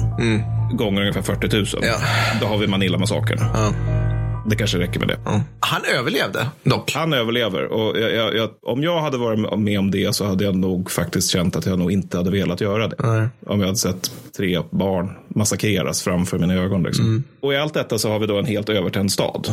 gånger 0.74 1.02
ungefär 1.02 1.22
40 1.22 1.56
000. 1.56 1.66
Då 2.42 2.48
har 2.48 2.58
vi 2.58 2.68
Manila-massakern. 2.68 3.40
Det 4.50 4.56
kanske 4.56 4.80
räcker 4.80 5.00
med 5.00 5.08
det. 5.10 5.20
Han 5.60 5.82
överlevde 6.00 6.48
dock. 6.64 6.94
Han 6.94 7.14
överlever. 7.14 7.66
Och 7.66 8.00
jag, 8.00 8.14
jag, 8.14 8.36
jag, 8.36 8.50
om 8.62 8.84
jag 8.84 9.02
hade 9.02 9.18
varit 9.18 9.60
med 9.60 9.80
om 9.80 9.92
det 9.92 10.16
så 10.16 10.26
hade 10.26 10.44
jag 10.44 10.56
nog 10.56 10.92
faktiskt 10.92 11.30
känt 11.30 11.56
att 11.56 11.66
jag 11.66 11.80
nog 11.80 11.92
inte 11.92 12.18
hade 12.18 12.32
velat 12.32 12.62
göra 12.62 12.88
det. 12.88 12.96
Om 13.46 13.60
jag 13.60 13.66
hade 13.66 13.78
sett 13.78 14.12
tre 14.38 14.60
barn 14.72 15.12
massakreras 15.36 16.02
framför 16.04 16.38
mina 16.40 16.54
ögon. 16.54 16.84
Liksom. 16.84 17.24
Och 17.40 17.54
i 17.54 17.58
allt 17.58 17.74
detta 17.74 17.98
så 17.98 18.10
har 18.10 18.20
vi 18.20 18.28
då 18.28 18.38
en 18.40 18.46
helt 18.46 18.70
övertänd 18.70 19.12
stad. 19.12 19.48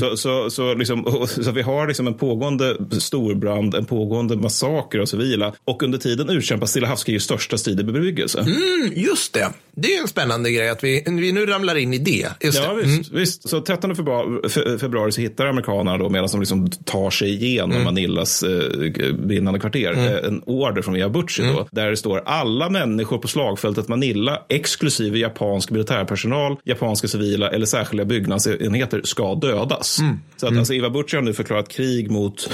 Så, 0.00 0.16
så, 0.16 0.50
så, 0.50 0.74
liksom, 0.74 1.26
så 1.44 1.50
vi 1.50 1.62
har 1.62 1.86
liksom 1.86 2.06
en 2.06 2.14
pågående 2.14 2.76
storbrand, 3.00 3.74
en 3.74 3.84
pågående 3.84 4.36
massaker 4.36 4.98
av 4.98 5.06
civila. 5.06 5.52
Och 5.64 5.82
under 5.82 5.98
tiden 5.98 6.28
utkämpas 6.30 6.70
Stilla 6.70 6.86
havskrigets 6.88 7.24
största 7.24 7.58
strid 7.58 7.80
i 7.80 7.84
bebyggelse. 7.84 8.38
Mm, 8.40 8.92
just 8.96 9.32
det. 9.32 9.48
Det 9.76 9.94
är 9.96 10.00
en 10.02 10.08
spännande 10.08 10.50
grej 10.50 10.68
att 10.68 10.84
vi, 10.84 11.04
vi 11.06 11.32
nu 11.32 11.46
ramlar 11.46 11.74
in 11.76 11.94
i 11.94 11.98
det. 11.98 12.26
Just 12.40 12.58
Ja, 12.62 12.72
det. 12.74 12.82
visst, 12.82 13.12
visst. 13.12 13.48
Så 13.48 13.60
13 13.60 13.96
februari, 13.96 14.26
fe- 14.48 14.78
februari 14.78 15.12
så 15.12 15.20
hittar 15.20 15.46
amerikanerna 15.46 15.98
då, 15.98 16.08
medan 16.08 16.28
de 16.32 16.40
liksom 16.40 16.70
tar 16.70 17.10
sig 17.10 17.30
igenom 17.44 17.84
Manilas 17.84 18.42
eh, 18.42 19.12
brinnande 19.12 19.60
kvarter, 19.60 19.92
Mm. 19.92 20.04
eh, 20.04 20.24
en 20.24 20.42
order 20.46 20.82
från 20.82 20.96
Yabuchi 20.96 21.42
då, 21.42 21.68
där 21.70 21.90
det 21.90 21.96
står 21.96 22.22
alla 22.26 22.70
människor 22.70 23.18
på 23.18 23.28
slagfältet 23.28 23.88
Manila, 23.88 24.42
exklusive 24.48 24.87
japansk 25.00 25.70
militärpersonal, 25.70 26.56
japanska 26.64 27.08
civila 27.08 27.50
eller 27.50 27.66
särskilda 27.66 28.04
byggnadsenheter 28.04 29.00
ska 29.04 29.34
dödas. 29.34 29.98
Mm. 30.00 30.20
Så 30.36 30.46
att 30.46 30.56
alltså, 30.56 30.74
Iwabuchi 30.74 31.16
har 31.16 31.22
nu 31.22 31.32
förklarat 31.32 31.68
krig 31.68 32.10
mot 32.10 32.50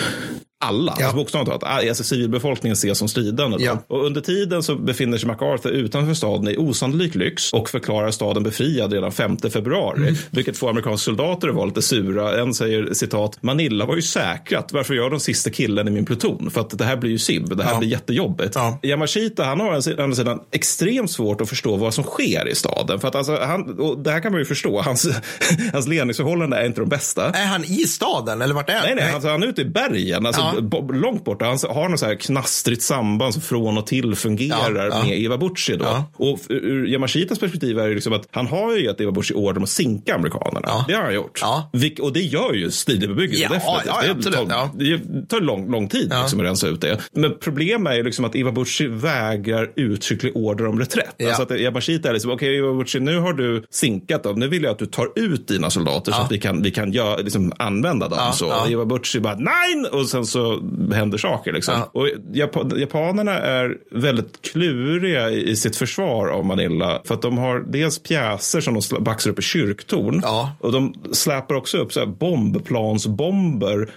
alla, 0.65 0.93
alltså 0.93 1.17
bokstavligt 1.17 1.61
talat. 1.61 1.89
Alltså, 1.89 2.05
civilbefolkningen 2.05 2.73
ses 2.73 2.99
som 2.99 3.09
stridande. 3.09 3.67
Då. 3.67 3.97
Och 3.97 4.07
under 4.07 4.21
tiden 4.21 4.63
så 4.63 4.77
befinner 4.77 5.19
sig 5.19 5.27
MacArthur 5.27 5.71
utanför 5.71 6.15
staden 6.15 6.49
i 6.49 6.57
osannolik 6.57 7.15
lyx 7.15 7.53
och 7.53 7.71
förklarar 7.71 8.11
staden 8.11 8.43
befriad 8.43 8.93
redan 8.93 9.13
5 9.13 9.37
februari. 9.37 9.99
Mm. 9.99 10.15
Vilket 10.31 10.57
får 10.57 10.71
amerikanska 10.71 11.05
soldater 11.05 11.49
att 11.49 11.55
vara 11.55 11.67
lite 11.67 11.83
sura. 11.83 12.41
En 12.41 12.55
säger 12.55 12.95
citat, 12.95 13.43
Manila 13.43 13.87
var 13.87 13.97
ju 13.97 14.03
säkrat. 14.03 14.73
Varför 14.73 14.95
gör 14.95 15.11
de 15.11 15.21
sista 15.21 15.51
killen 15.51 15.89
i 15.89 15.91
min 15.91 16.05
pluton? 16.07 16.51
För 16.51 16.61
att 16.61 16.79
det 16.79 16.85
här 16.85 16.97
blir 16.97 17.11
ju 17.11 17.19
SIB. 17.19 17.57
Det 17.57 17.65
här 17.65 17.79
blir 17.79 17.89
jättejobbigt. 17.89 18.57
Yamashita, 18.83 19.45
han 19.45 19.61
har 19.61 19.67
å 19.67 20.03
andra 20.03 20.15
sidan 20.17 20.41
extremt 20.53 21.11
svårt 21.11 21.41
att 21.41 21.49
förstå 21.49 21.77
vad 21.77 21.95
som 21.95 22.05
sker 22.05 22.49
i 22.49 22.55
staden. 22.55 23.01
För 23.01 23.09
att 23.09 23.15
alltså, 23.15 23.39
han, 23.43 23.79
och 23.79 23.99
det 23.99 24.11
här 24.11 24.21
kan 24.21 24.33
man 24.33 24.41
ju 24.41 24.45
förstå. 24.45 24.81
Hans, 24.81 25.09
hans 25.73 25.89
ledningsförhållanden 25.89 26.59
är 26.59 26.67
inte 26.67 26.81
de 26.81 26.89
bästa. 26.89 27.31
Är 27.31 27.47
han 27.47 27.65
i 27.65 27.85
staden 27.87 28.43
eller 28.43 28.55
vart 28.55 28.69
är 28.69 28.75
han? 28.75 28.83
Nej, 28.85 28.95
nej, 28.95 29.13
alltså, 29.13 29.29
han 29.29 29.43
är 29.43 29.47
ute 29.47 29.61
i 29.63 29.65
bergen, 29.65 30.27
alltså, 30.27 30.43
Ja. 30.43 30.54
Långt 30.93 31.25
borta. 31.25 31.45
Han 31.45 31.59
har 31.69 31.89
något 31.89 32.01
så 32.01 32.07
här 32.07 32.15
knastrigt 32.15 32.83
samband 32.83 33.33
som 33.33 33.43
från 33.43 33.79
och 33.79 33.87
till 33.87 34.15
fungerar 34.15 34.89
Ja, 34.91 35.03
med 35.05 35.19
Iwabuchi. 35.19 35.77
Då. 35.77 35.85
Ja. 35.85 36.05
Och 36.17 36.39
ur 36.49 36.87
Yamashitas 36.87 37.39
perspektiv 37.39 37.79
är 37.79 37.89
det 37.89 37.95
liksom 37.95 38.13
att 38.13 38.29
han 38.31 38.47
har 38.47 38.77
ju 38.77 38.85
gett 38.85 39.01
Iwabuchi 39.01 39.35
order 39.35 39.57
om 39.57 39.63
att 39.63 39.71
sinka 39.71 40.15
amerikanerna. 40.15 40.85
Det 40.89 40.95
har 40.95 41.03
han 41.03 41.15
gjort. 41.15 41.43
Vilk, 41.73 41.99
och 41.99 42.13
det 42.13 42.21
gör 42.21 42.53
ju 42.53 42.71
stilig 42.71 43.09
bebyggelse. 43.09 43.61
Ja, 43.87 44.01
definitivt. 44.01 44.33
det 44.33 44.47
tar, 44.47 44.71
det 44.75 45.29
tar 45.29 45.41
lång, 45.41 45.71
lång 45.71 45.89
tid 45.89 46.13
liksom, 46.21 46.41
att 46.41 46.47
rensa 46.47 46.69
ut 46.69 46.81
det. 46.81 47.01
Men 47.13 47.35
problemet 47.41 47.93
är 47.93 47.97
ju 47.97 48.03
liksom 48.03 48.25
att 48.25 48.35
Iwabuchi 48.35 48.87
vägrar 48.87 49.71
uttrycklig 49.77 50.37
order 50.37 50.67
om 50.67 50.79
reträtt. 50.79 51.23
Alltså 51.27 51.43
att 51.43 51.61
Yamashita 51.61 52.09
är 52.09 52.13
liksom, 52.13 52.31
okej 52.31 52.57
Iwabuchi, 52.57 53.01
nu 53.01 53.19
har 53.19 53.33
du 53.33 53.65
sinkat 53.71 54.23
dem. 54.23 54.41
Nu 54.41 54.49
vill 54.49 54.63
jag 54.63 54.73
att 54.73 54.79
du 54.79 54.87
tar 54.87 55.09
ut 55.15 55.49
dina 55.49 55.71
soldater 55.71 56.13
så 56.13 56.21
att 56.21 56.33
vi 56.33 56.39
kan, 56.39 56.63
vi 56.63 56.71
kan 56.71 56.93
gör, 56.93 57.23
liksom, 57.23 57.53
använda 57.59 58.09
dem. 58.09 58.19
Så 58.33 58.45
ja. 58.45 58.69
Iwabuchi 58.69 59.21
bara, 59.21 59.35
nej! 59.35 59.85
Och 59.93 60.09
sen 60.09 60.27
så 60.27 60.44
så 60.45 60.95
händer 60.95 61.19
saker. 61.19 61.53
Liksom. 61.53 61.75
Och 61.93 62.07
Jap- 62.33 62.79
japanerna 62.79 63.33
är 63.33 63.77
väldigt 63.91 64.43
kluriga 64.53 65.31
i, 65.31 65.57
sitt 65.57 65.77
försvar 65.77 66.29
av 66.29 66.45
Manila. 66.47 67.01
För 67.05 67.15
att 67.15 67.23
de 67.23 67.39
har 67.39 67.61
dels 67.61 67.99
pjäser 67.99 68.61
som 68.61 68.81
de 68.91 69.05
baxar 69.05 69.31
upp 69.31 69.39
i 69.39 69.43
kyrktorn. 69.43 70.21
Och 70.61 70.73
de 70.73 70.95
släpar 71.13 71.55
också 71.55 71.79
upp 71.79 71.93
så 71.93 72.01
här 72.01 72.07
bombplansbomber 72.07 73.91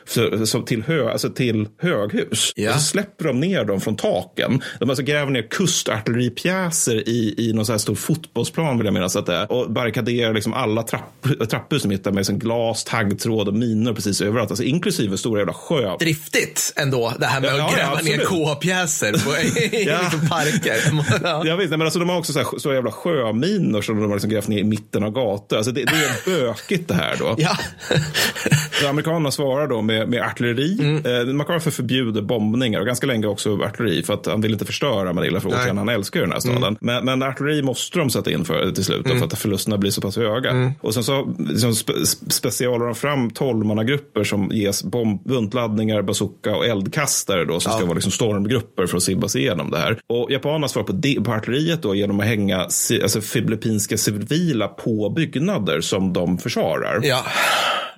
som 0.46 0.64
till, 0.66 0.84
hö, 0.84 1.12
alltså 1.12 1.30
till 1.30 1.68
höghus. 1.82 2.52
Och 2.74 2.80
så 2.80 2.86
släpper 2.86 3.26
de 3.26 3.40
ner 3.40 3.66
dem 3.66 3.82
från 3.82 3.96
taken. 3.96 4.62
De 4.80 4.90
alltså 4.90 5.04
gräver 5.04 5.32
ner 5.32 5.42
kustartilleripjäser 5.50 7.10
i, 7.10 7.36
i 7.38 7.54
någon 7.54 7.66
så 7.66 7.72
här 7.74 7.78
stor 7.80 7.96
fotbollsplan 7.96 8.78
vill 8.78 8.86
jag 8.86 8.94
minnas 8.94 9.16
att 9.16 9.26
det 9.26 9.36
är. 9.36 9.52
Och 9.52 9.72
barrikaderar 9.72 10.34
liksom 10.34 10.54
alla 10.54 10.84
trapp, 10.84 11.28
trapphus 11.50 11.82
som 11.82 11.92
hittar 11.92 12.12
med 12.12 12.18
liksom 12.20 12.40
glas, 12.40 12.84
taggtråd 12.84 13.48
och 13.48 13.54
minor 13.54 13.94
precis 13.94 14.22
överallt. 14.22 14.52
Alltså 14.52 14.64
inklusive 14.64 15.18
stora 15.18 15.40
jävla 15.40 15.54
sjö. 15.54 15.96
Driftigt 16.32 16.74
ändå, 16.76 17.14
det 17.20 17.26
här 17.26 17.42
med 17.42 17.50
Ja, 17.50 17.54
att 17.54 17.72
ja, 17.72 17.78
gräva 17.78 17.92
ner 18.02 18.14
absolut. 18.22 18.28
K-pjäser 18.28 19.08
i 19.76 19.84
Ja. 19.88 20.00
liksom 20.04 20.28
parker. 20.30 20.76
Ja. 21.24 21.42
Ja, 21.46 21.56
visst, 21.56 21.70
men 21.72 21.82
alltså, 21.82 22.00
de 22.00 22.10
har 22.10 22.18
också 22.18 22.34
så, 22.34 22.40
här, 22.40 22.60
så 22.60 22.74
jävla 22.74 22.92
sjöminor 22.92 23.82
som 23.82 23.96
de 23.96 24.06
har 24.06 24.16
liksom 24.16 24.30
grävt 24.30 24.48
ner 24.48 24.58
i 24.60 24.64
mitten 24.64 25.04
av 25.04 25.12
gator. 25.12 25.58
Alltså, 25.58 25.72
det, 25.72 25.84
det 25.84 25.92
är 25.96 26.42
bökigt 26.42 26.88
det 26.88 26.94
här 26.94 27.16
då. 27.20 27.36
Ja. 27.48 27.58
Så 28.82 28.88
amerikanerna 28.88 29.32
svarar 29.32 29.68
då 29.68 29.82
med, 29.82 30.10
med 30.10 30.22
artilleri. 30.22 30.80
Mm. 30.80 31.28
Eh, 31.30 31.34
MacArthur 31.34 31.72
förbjuder 31.72 32.22
bombningar 32.22 32.80
och 32.80 32.86
ganska 32.86 33.08
länge 33.08 33.28
också 33.28 33.58
artilleri 33.64 34.04
för 34.04 34.14
att 34.14 34.26
han 34.26 34.42
vill 34.42 34.54
inte 34.54 34.66
förstöra 34.66 35.14
Manila 35.14 35.40
för 35.40 35.50
återigen 35.50 35.78
han 35.78 35.90
älskar 35.90 36.20
ju 36.20 36.26
den 36.26 36.34
här 36.34 36.40
staden. 36.40 36.64
Mm. 36.64 36.78
Men, 36.82 37.06
men 37.06 37.24
artilleri 37.24 37.62
måste 37.62 38.00
de 38.00 38.10
sätta 38.10 38.32
in 38.32 38.46
för, 38.46 38.72
till 38.72 38.86
slut 38.86 39.06
Mm. 39.06 39.20
för 39.20 39.26
att 39.26 39.40
förlusterna 39.40 39.78
blir 39.78 39.92
så 39.92 40.02
pass 40.02 40.16
höga. 40.18 40.50
Mm. 40.50 40.72
Och 40.82 40.94
sen 40.94 41.04
så 41.04 41.36
liksom, 41.50 41.76
spe, 41.76 41.94
specialar 42.30 42.86
de 42.86 42.96
fram 42.96 43.30
tolvmannagrupper 43.30 44.24
som 44.24 44.50
ges 44.54 44.84
bomb, 44.84 45.24
buntladdningar, 45.24 46.02
bazooka 46.18 46.56
och 46.56 46.66
eldkastare 46.66 47.46
då, 47.46 47.60
som 47.60 47.72
ska 47.72 47.86
vara 47.86 47.94
liksom 47.94 48.12
stormgrupper 48.12 48.88
för 48.88 48.98
att 48.98 49.04
sibba 49.04 49.28
sig 49.28 49.42
igenom 49.42 49.72
det 49.72 49.78
här. 49.78 49.98
Och 50.08 50.32
japanerna 50.32 50.68
svarar 50.68 50.86
på, 50.86 50.94
det, 50.94 51.24
på 51.24 51.32
artilleriet 51.32 51.82
då 51.82 51.96
genom 51.96 52.20
att 52.20 52.26
hänga 52.26 52.58
alltså, 52.60 53.22
filippinska 53.22 53.98
civila 53.98 54.68
på 54.68 55.10
byggnader 55.10 55.82
som 55.82 56.14
de 56.14 56.38
försvarar. 56.38 57.00
Ja. 57.04 57.24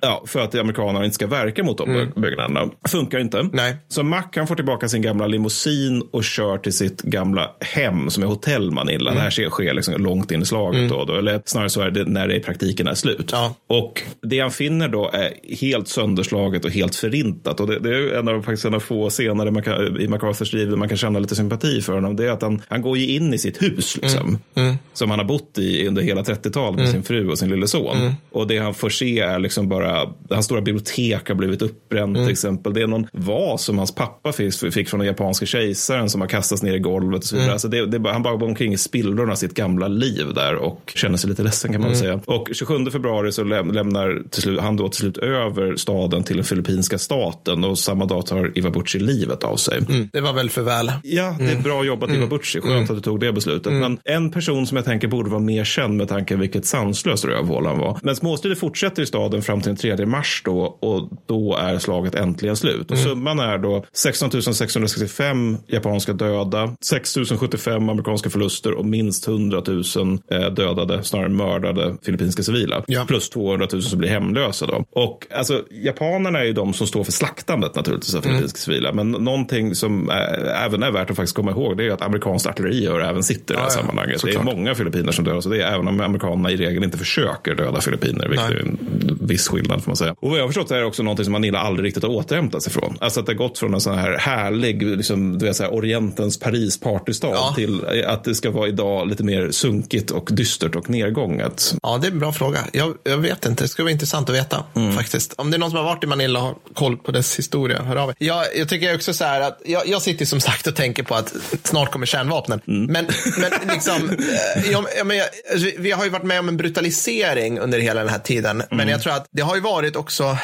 Ja, 0.02 0.22
för 0.26 0.40
att 0.40 0.54
amerikanerna 0.54 1.04
inte 1.04 1.14
ska 1.14 1.26
verka 1.26 1.64
mot 1.64 1.78
de 1.78 1.90
Mm. 1.90 2.10
byggnaderna. 2.16 2.68
Funkar 2.88 3.18
inte. 3.18 3.48
Nej. 3.52 3.76
Så 3.88 4.02
Mac 4.02 4.22
han 4.36 4.46
får 4.46 4.54
tillbaka 4.54 4.88
sin 4.88 5.02
gamla 5.02 5.26
limousin 5.26 6.02
och 6.12 6.24
kör 6.24 6.58
till 6.58 6.72
sitt 6.72 7.02
gamla 7.02 7.50
hem 7.60 8.10
som 8.10 8.22
är 8.22 8.26
hotell 8.26 8.70
Manila. 8.70 9.10
Mm. 9.10 9.14
Det 9.14 9.20
här 9.22 9.30
sker, 9.30 9.50
sker 9.50 9.74
liksom 9.74 9.94
långt 10.02 10.30
in 10.30 10.42
i 10.42 10.46
slaget 10.46 10.78
Mm. 10.78 10.88
då, 10.90 11.04
då. 11.04 11.14
Eller 11.14 11.42
snarare 11.44 11.70
så 11.70 11.80
är 11.80 11.90
det 11.90 12.04
när 12.04 12.28
det 12.28 12.36
i 12.36 12.40
praktiken 12.40 12.88
är 12.88 12.94
slut. 12.94 13.32
Och 13.68 14.02
det 14.22 14.40
han 14.40 14.50
finner 14.50 14.88
då 14.88 15.10
är 15.12 15.56
helt 15.60 15.88
sönderslaget 15.88 16.64
och 16.64 16.70
helt 16.70 16.94
förintat. 16.94 17.60
Och 17.60 17.66
det, 17.66 17.78
det 17.78 18.09
en 18.18 18.28
av, 18.28 18.42
faktiskt 18.42 18.64
en 18.64 18.74
av 18.74 18.80
få 18.80 19.10
scener 19.10 19.62
kan, 19.62 20.00
i 20.00 20.08
MacArthurs 20.08 20.52
liv 20.52 20.70
där 20.70 20.76
man 20.76 20.88
kan 20.88 20.98
känna 20.98 21.18
lite 21.18 21.36
sympati 21.36 21.80
för 21.82 21.92
honom. 21.92 22.16
Det 22.16 22.26
är 22.26 22.30
att 22.30 22.42
han, 22.42 22.62
han 22.68 22.82
går 22.82 22.98
ju 22.98 23.06
in 23.06 23.34
i 23.34 23.38
sitt 23.38 23.62
hus 23.62 23.96
liksom. 24.02 24.38
Mm. 24.54 24.74
Som 24.92 25.10
han 25.10 25.18
har 25.18 25.26
bott 25.26 25.58
i 25.58 25.86
under 25.88 26.02
hela 26.02 26.22
30-talet 26.22 26.74
med 26.76 26.80
Mm. 26.80 26.92
sin 26.92 27.02
fru 27.02 27.28
och 27.30 27.38
sin 27.38 27.50
lille 27.50 27.66
son. 27.66 27.96
Mm. 27.96 28.12
Och 28.30 28.46
det 28.46 28.58
han 28.58 28.74
får 28.74 28.90
se 28.90 29.20
är 29.20 29.38
liksom 29.38 29.68
bara, 29.68 30.08
hans 30.30 30.44
stora 30.46 30.60
bibliotek 30.60 31.28
har 31.28 31.34
blivit 31.34 31.62
uppbränt 31.62 32.16
Mm. 32.16 32.26
till 32.26 32.32
exempel. 32.32 32.74
Det 32.74 32.82
är 32.82 32.86
någon 32.86 33.06
vas 33.12 33.62
som 33.64 33.78
hans 33.78 33.94
pappa 33.94 34.32
fick, 34.32 34.54
fick 34.72 34.88
från 34.88 35.00
den 35.00 35.06
japanska 35.06 35.46
kejsaren 35.46 36.10
som 36.10 36.20
har 36.20 36.28
kastats 36.28 36.62
ner 36.62 36.74
i 36.74 36.78
golvet 36.78 37.18
och 37.18 37.24
så 37.24 37.34
vidare. 37.34 37.44
Mm. 37.46 37.52
Alltså 37.52 37.68
det, 37.68 37.86
det, 37.86 38.10
han 38.10 38.22
bara 38.22 38.36
går 38.36 38.46
omkring 38.46 38.72
i 38.72 38.78
spillrorna 38.78 39.32
av 39.32 39.36
sitt 39.36 39.54
gamla 39.54 39.88
liv 39.88 40.26
där 40.34 40.54
och 40.54 40.92
känner 40.94 41.16
sig 41.16 41.30
lite 41.30 41.42
ledsen 41.42 41.72
kan 41.72 41.80
man 41.80 41.90
Mm. 41.90 42.00
säga. 42.00 42.20
Och 42.26 42.48
27 42.52 42.90
februari 42.90 43.32
så 43.32 43.44
läm, 43.44 43.70
lämnar 43.70 44.22
till 44.30 44.42
slut, 44.42 44.60
han 44.60 44.76
då 44.76 44.88
till 44.88 45.00
slut 45.00 45.18
över 45.18 45.76
staden 45.76 46.22
till 46.22 46.36
den 46.36 46.44
filippinska 46.44 46.98
staten 46.98 47.64
och 47.64 47.78
samma 47.78 47.99
dag 48.06 48.26
tar 48.26 48.58
Iwabuchi 48.58 48.98
livet 48.98 49.44
av 49.44 49.56
sig. 49.56 49.78
Mm. 49.88 50.08
Det 50.12 50.20
var 50.20 50.32
väl 50.32 50.50
för 50.50 50.62
väl. 50.62 50.92
Ja, 51.02 51.36
det 51.38 51.44
är 51.44 51.50
Mm. 51.50 51.62
bra 51.62 51.84
jobbat 51.84 52.08
Mm. 52.08 52.20
Iwabuchi. 52.22 52.60
Skönt 52.60 52.72
Mm. 52.72 52.82
att 52.82 52.88
du 52.88 53.00
tog 53.00 53.20
det 53.20 53.32
beslutet. 53.32 53.66
Mm. 53.66 53.80
Men 53.80 53.98
en 54.04 54.30
person 54.30 54.66
som 54.66 54.76
jag 54.76 54.84
tänker 54.84 55.08
borde 55.08 55.30
vara 55.30 55.40
mer 55.40 55.64
känd 55.64 55.96
med 55.96 56.08
tanke 56.08 56.34
på 56.34 56.40
vilket 56.40 56.66
sanslöst 56.66 57.24
rövhål 57.24 57.66
han 57.66 57.78
var. 57.78 57.98
Men 58.02 58.16
småstrider 58.16 58.56
fortsätter 58.56 59.02
i 59.02 59.06
staden 59.06 59.42
fram 59.42 59.60
till 59.60 59.68
den 59.68 59.96
3 59.96 60.06
mars 60.06 60.42
då 60.44 60.60
och 60.60 61.08
då 61.26 61.56
är 61.56 61.78
slaget 61.78 62.14
äntligen 62.14 62.56
slut. 62.56 62.90
Och 62.90 62.96
Mm. 62.96 63.08
summan 63.08 63.38
är 63.38 63.58
då 63.58 63.84
16 63.92 64.30
665 64.54 65.56
japanska 65.66 66.12
döda, 66.12 66.76
6 66.84 67.14
075 67.38 67.88
amerikanska 67.88 68.30
förluster 68.30 68.72
och 68.72 68.84
minst 68.86 69.28
100 69.28 69.62
000 69.66 70.18
eh, 70.30 70.50
dödade, 70.54 71.02
snarare 71.04 71.28
mördade 71.28 71.96
filippinska 72.02 72.42
civila. 72.42 72.82
Plus 73.06 73.30
200 73.30 73.66
000 73.72 73.82
som 73.82 73.98
blir 73.98 74.08
hemlösa 74.10 74.66
då. 74.66 74.84
Och 74.90 75.26
alltså, 75.34 75.62
japanerna 75.84 76.38
är 76.40 76.44
ju 76.44 76.52
de 76.52 76.72
som 76.74 76.86
står 76.86 77.04
för 77.04 77.12
slaktandet 77.12 77.74
naturligtvis 77.74 77.89
av 77.94 78.00
Mm. 78.14 78.22
filippinska 78.22 78.58
civila. 78.58 78.92
Men 78.92 79.10
någonting 79.10 79.74
som 79.74 80.10
äh, 80.10 80.64
även 80.64 80.82
är 80.82 80.90
värt 80.90 81.10
att 81.10 81.16
faktiskt 81.16 81.36
komma 81.36 81.50
ihåg 81.50 81.76
det 81.76 81.86
är 81.86 81.90
att 81.90 82.02
amerikanskt 82.02 82.46
artilleri 82.46 82.84
gör 82.84 83.00
även 83.00 83.22
sitter 83.22 83.54
i 83.54 83.56
det 83.56 83.62
här 83.62 83.68
Ja, 83.70 83.74
ja, 83.74 83.80
sammanhanget. 83.80 84.22
Det 84.24 84.30
är 84.34 84.42
många 84.42 84.74
filippiner 84.74 85.12
som 85.12 85.24
dör, 85.24 85.40
så 85.40 85.48
det 85.48 85.62
är 85.62 85.72
även 85.74 85.88
om 85.88 86.00
amerikanerna 86.00 86.50
i 86.50 86.56
regel 86.56 86.84
inte 86.84 86.98
försöker 86.98 87.54
döda 87.54 87.80
filippiner, 87.80 88.28
vilket 88.28 88.48
Nej. 88.48 88.56
är 88.58 88.62
en 88.62 88.78
viss 89.20 89.48
skillnad 89.48 89.82
får 89.84 89.90
man 89.90 89.96
säga. 89.96 90.14
Och 90.20 90.30
vad 90.30 90.38
jag 90.38 90.42
har 90.42 90.48
förstått 90.48 90.70
är 90.70 90.78
det 90.78 90.84
också 90.84 91.02
någonting 91.02 91.24
som 91.24 91.32
Manila 91.32 91.58
aldrig 91.58 91.86
riktigt 91.86 92.02
har 92.02 92.10
återhämtat 92.10 92.62
sig 92.62 92.72
från. 92.72 92.96
Alltså 93.00 93.20
att 93.20 93.26
det 93.26 93.32
har 93.32 93.36
gått 93.38 93.58
från 93.58 93.74
en 93.74 93.80
sån 93.80 93.98
här 93.98 94.18
härlig, 94.18 94.82
liksom, 94.82 95.38
du 95.38 95.46
vet, 95.46 95.56
så 95.56 95.62
här, 95.62 95.74
Orientens 95.74 96.38
Paris 96.38 96.80
partystad 96.80 97.52
till 97.56 97.80
att 98.06 98.24
det 98.24 98.34
ska 98.34 98.50
vara 98.50 98.68
idag 98.68 99.08
lite 99.08 99.24
mer 99.24 99.50
sunkigt 99.50 100.10
och 100.10 100.28
dystert 100.32 100.76
och 100.76 100.90
nedgånget. 100.90 101.74
Ja, 101.82 101.98
det 102.02 102.06
är 102.08 102.10
en 102.12 102.18
bra 102.18 102.32
fråga. 102.32 102.58
Jag, 102.72 102.94
jag 103.04 103.18
vet 103.18 103.46
inte. 103.46 103.64
Det 103.64 103.68
skulle 103.68 103.84
vara 103.84 103.92
intressant 103.92 104.28
att 104.30 104.34
veta 104.36 104.64
Mm. 104.76 104.92
faktiskt. 104.92 105.34
Om 105.36 105.50
det 105.50 105.56
är 105.56 105.58
någon 105.58 105.70
som 105.70 105.76
har 105.76 105.84
varit 105.84 106.04
i 106.04 106.06
Manila 106.06 106.38
och 106.38 106.44
har 106.44 106.54
koll 106.74 106.96
på 106.96 107.12
dess 107.12 107.38
historia, 107.38 107.79
hör 107.84 107.96
av 107.96 108.08
er. 108.10 108.14
Jag, 108.18 108.44
jag 108.56 108.68
tycker 108.68 108.94
också 108.94 109.14
så 109.14 109.24
här 109.24 109.40
att 109.40 109.60
jag, 109.64 109.86
jag 109.88 110.02
sitter 110.02 110.24
som 110.24 110.40
sagt 110.40 110.66
och 110.66 110.76
tänker 110.76 111.02
på 111.02 111.14
att 111.14 111.34
snart 111.64 111.90
kommer 111.92 112.06
kärnvapnen. 112.06 112.60
Mm. 112.68 112.92
Men, 112.92 113.08
men 113.38 113.74
liksom, 113.74 114.10
eh, 114.56 114.70
jag, 114.70 114.84
jag, 114.96 115.06
men 115.06 115.16
jag, 115.16 115.26
alltså, 115.52 115.68
vi- 115.78 115.90
har 115.90 116.04
ju 116.04 116.10
varit 116.10 116.22
med 116.24 116.38
om 116.38 116.48
en 116.48 116.56
brutalisering 116.56 117.58
under 117.58 117.78
hela 117.78 118.00
den 118.00 118.08
här 118.08 118.18
tiden. 118.18 118.56
Men 118.70 118.80
Mm. 118.80 118.88
jag 118.88 119.02
tror 119.02 119.12
att 119.12 119.26
det 119.30 119.42
har 119.42 119.54
ju 119.54 119.60
varit 119.60 119.96
också, 119.96 120.36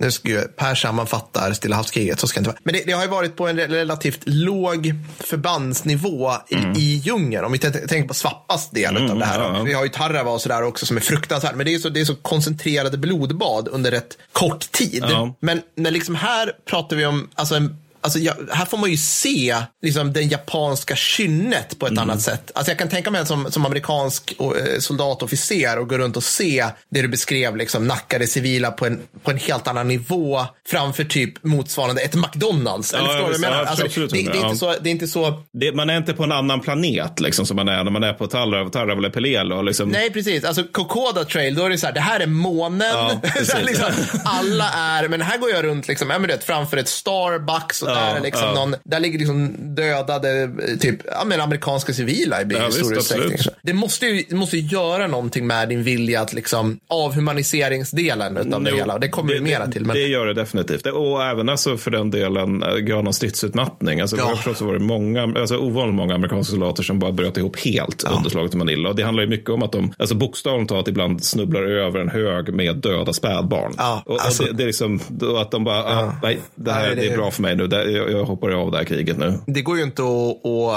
nu 0.00 0.10
ska 0.10 0.28
ju 0.28 0.40
Per 0.40 0.74
sammanfattar 0.74 1.52
Stilla 1.52 1.76
havskriget, 1.76 2.20
så 2.20 2.26
ska 2.26 2.36
det 2.36 2.40
inte 2.40 2.50
vara. 2.50 2.60
Men 2.64 2.74
det, 2.74 2.82
det 2.86 2.92
har 2.92 3.02
ju 3.02 3.08
varit 3.08 3.36
på 3.36 3.48
en 3.48 3.56
relativt 3.56 4.20
låg 4.24 4.94
förbandsnivå 5.20 6.32
i, 6.48 6.54
i 6.80 6.96
djungeln. 6.96 7.44
Om 7.44 7.52
vi 7.52 7.58
tänker 7.58 8.08
på 8.08 8.14
Svappas 8.14 8.70
del 8.70 8.96
Mm, 8.96 9.10
av 9.10 9.18
det 9.18 9.24
här. 9.24 9.40
ja, 9.40 9.56
ja. 9.56 9.62
Vi 9.62 9.72
har 9.72 9.84
ju 9.84 9.88
Tarawa 9.90 10.30
och 10.30 10.40
sådär 10.40 10.62
också 10.62 10.86
som 10.86 10.96
är 10.96 11.00
fruktansvärt. 11.00 11.54
Men 11.54 11.66
det 11.66 11.74
är, 11.74 11.78
så, 11.78 11.88
det 11.88 12.00
är 12.00 12.04
så 12.04 12.14
koncentrerade 12.14 12.98
blodbad 12.98 13.68
under 13.68 13.90
rätt 13.90 14.18
kort 14.32 14.72
tid. 14.72 15.04
Ja. 15.08 15.34
Men 15.40 15.62
när 15.76 15.90
liksom 15.90 16.14
här 16.14 16.52
pratar 16.70 16.96
vi 16.96 17.06
om 17.06 17.30
alltså 17.34 17.54
en 17.54 17.76
Alltså, 18.08 18.18
ja, 18.18 18.34
här 18.50 18.64
får 18.64 18.78
man 18.78 18.90
ju 18.90 18.96
se 18.96 19.56
liksom, 19.82 20.12
den 20.12 20.28
japanska 20.28 20.96
kynnet 20.96 21.78
på 21.78 21.86
ett 21.86 21.98
annat 21.98 22.20
sätt. 22.20 22.50
Alltså, 22.54 22.70
jag 22.70 22.78
kan 22.78 22.88
tänka 22.88 23.10
mig 23.10 23.26
som, 23.26 23.52
som 23.52 23.66
amerikansk 23.66 24.34
och, 24.38 24.58
eh, 24.58 24.78
soldatofficer 24.78 25.78
och 25.78 25.88
gå 25.88 25.98
runt 25.98 26.16
och 26.16 26.24
se 26.24 26.66
det 26.90 27.02
du 27.02 27.08
beskrev, 27.08 27.56
liksom, 27.56 27.86
nackade 27.86 28.26
civila 28.26 28.70
på 28.70 28.86
en, 28.86 29.00
på 29.22 29.30
en 29.30 29.36
helt 29.38 29.68
annan 29.68 29.88
nivå 29.88 30.46
framför 30.68 31.04
typ 31.04 31.44
motsvarande 31.44 32.02
ett 32.02 32.14
McDonalds. 32.14 32.92
Eller 32.92 33.04
Ja, 33.04 33.08
förstår 33.08 33.18
du 33.18 33.22
vad 33.22 33.32
jag 33.32 33.38
visst, 33.38 33.40
menar? 33.40 33.62
ja, 33.62 33.68
Alltså, 33.68 34.00
det, 34.00 34.22
det, 34.32 34.38
är 34.38 34.44
inte 34.44 34.56
så, 34.58 34.74
det 34.80 34.88
är 34.88 34.92
inte 34.92 35.08
så 35.08 35.42
Det, 35.52 35.72
man 35.72 35.90
är 35.90 35.96
inte 35.96 36.12
på 36.14 36.24
en 36.24 36.32
annan 36.32 36.60
planet 36.60 37.20
liksom, 37.20 37.46
som 37.46 37.56
man 37.56 37.68
är 37.68 37.84
när 37.84 37.90
man 37.90 38.02
är 38.04 38.12
på 38.12 38.26
Tarawa 38.26 38.98
eller 38.98 39.10
Pelelo. 39.10 39.62
Liksom. 39.62 39.88
Nej, 39.88 40.10
precis. 40.10 40.44
Alltså 40.44 40.64
Kokoda 40.64 41.24
Trail, 41.24 41.54
då 41.54 41.64
är 41.64 41.70
det 41.70 41.78
så 41.78 41.86
här, 41.86 41.94
det 41.94 42.00
här 42.00 42.20
är 42.20 42.26
månen. 42.26 42.88
Ja, 42.92 43.20
liksom, 43.62 43.86
alla 44.24 44.70
är, 44.70 45.08
men 45.08 45.22
här 45.22 45.38
går 45.38 45.50
jag 45.50 45.64
runt 45.64 45.88
liksom, 45.88 46.10
ja, 46.10 46.18
men 46.18 46.28
vet, 46.28 46.44
framför 46.44 46.76
ett 46.76 46.88
Starbucks 46.88 47.82
och 47.82 47.90
Ja, 47.90 47.97
är 47.98 48.20
liksom 48.20 48.44
ja. 48.46 48.54
någon, 48.54 48.74
där 48.84 49.00
ligger 49.00 49.18
liksom 49.18 49.54
dödade 49.74 50.42
eh, 50.42 50.78
typ, 50.80 50.96
ja, 51.04 51.24
men 51.26 51.40
amerikanska 51.40 51.92
civila 51.92 52.42
i 52.42 52.46
Ja, 52.50 52.58
ja, 52.58 52.70
stor 52.70 52.96
utsträckning. 52.96 53.38
Det 53.62 53.72
måste 53.72 54.06
ju 54.06 54.24
det 54.28 54.36
måste 54.36 54.56
ju 54.56 54.62
göra 54.76 55.06
någonting 55.06 55.46
med 55.46 55.68
din 55.68 55.82
vilja 55.82 56.20
att 56.20 56.32
liksom, 56.32 56.78
avhumaniseringsdelen 56.88 58.36
utav 58.36 58.62
det 58.64 58.76
hela. 58.76 58.98
Det 58.98 59.08
kommer 59.08 59.32
vi 59.32 59.40
mera 59.40 59.66
till. 59.66 59.84
Men... 59.84 59.96
Det 59.96 60.02
gör 60.06 60.26
det 60.26 60.34
definitivt. 60.34 60.86
Och 60.86 61.24
även 61.24 61.48
alltså 61.48 61.76
för 61.76 61.90
den 61.90 62.10
delen 62.10 62.62
äh, 62.62 62.74
grad 62.76 63.08
av 63.08 63.12
stridsutmattning. 63.12 64.00
Alltså, 64.00 64.16
Ja. 64.16 64.38
jag 64.46 64.56
så 64.56 64.64
var 64.64 64.72
det 64.72 64.78
många, 64.78 65.22
alltså 65.22 65.56
ovanligt 65.58 65.94
många 65.94 66.14
amerikanska 66.14 66.50
soldater 66.50 66.82
som 66.82 66.98
bara 66.98 67.12
bröt 67.12 67.36
ihop 67.36 67.58
helt 67.60 68.04
under 68.04 68.30
slaget 68.30 68.54
i 68.54 68.56
Manila. 68.56 68.88
Och 68.88 68.96
det 68.96 69.02
handlar 69.02 69.22
ju 69.22 69.28
mycket 69.28 69.50
om 69.50 69.62
att 69.62 69.72
de, 69.72 69.92
alltså 69.98 70.14
bokstavligt 70.14 70.68
talat 70.68 70.88
ibland 70.88 71.24
snubblar 71.24 71.62
över 71.62 72.00
en 72.00 72.08
hög 72.08 72.54
med 72.54 72.76
döda 72.76 73.12
spädbarn. 73.12 73.74
Ja, 73.78 74.02
och, 74.06 74.14
och 74.14 74.24
alltså- 74.24 74.42
det, 74.44 74.52
det 74.52 74.62
är 74.62 74.66
liksom, 74.66 75.00
att 75.40 75.50
de 75.50 75.64
bara, 75.64 75.84
ah, 75.84 76.12
nej, 76.22 76.38
det 76.54 76.72
här 76.72 76.80
Nej, 76.86 76.96
det- 76.96 77.00
det 77.02 77.08
är 77.12 77.16
bra 77.16 77.30
för 77.30 77.42
mig 77.42 77.56
nu. 77.56 77.66
Jag, 77.84 78.10
jag 78.10 78.24
hoppar 78.24 78.50
av 78.50 78.70
det 78.70 78.78
här 78.78 78.84
kriget 78.84 79.18
nu. 79.18 79.38
Det 79.46 79.62
går 79.62 79.76
ju 79.76 79.82
inte 79.82 80.02
att, 80.02 80.44
och, 80.44 80.72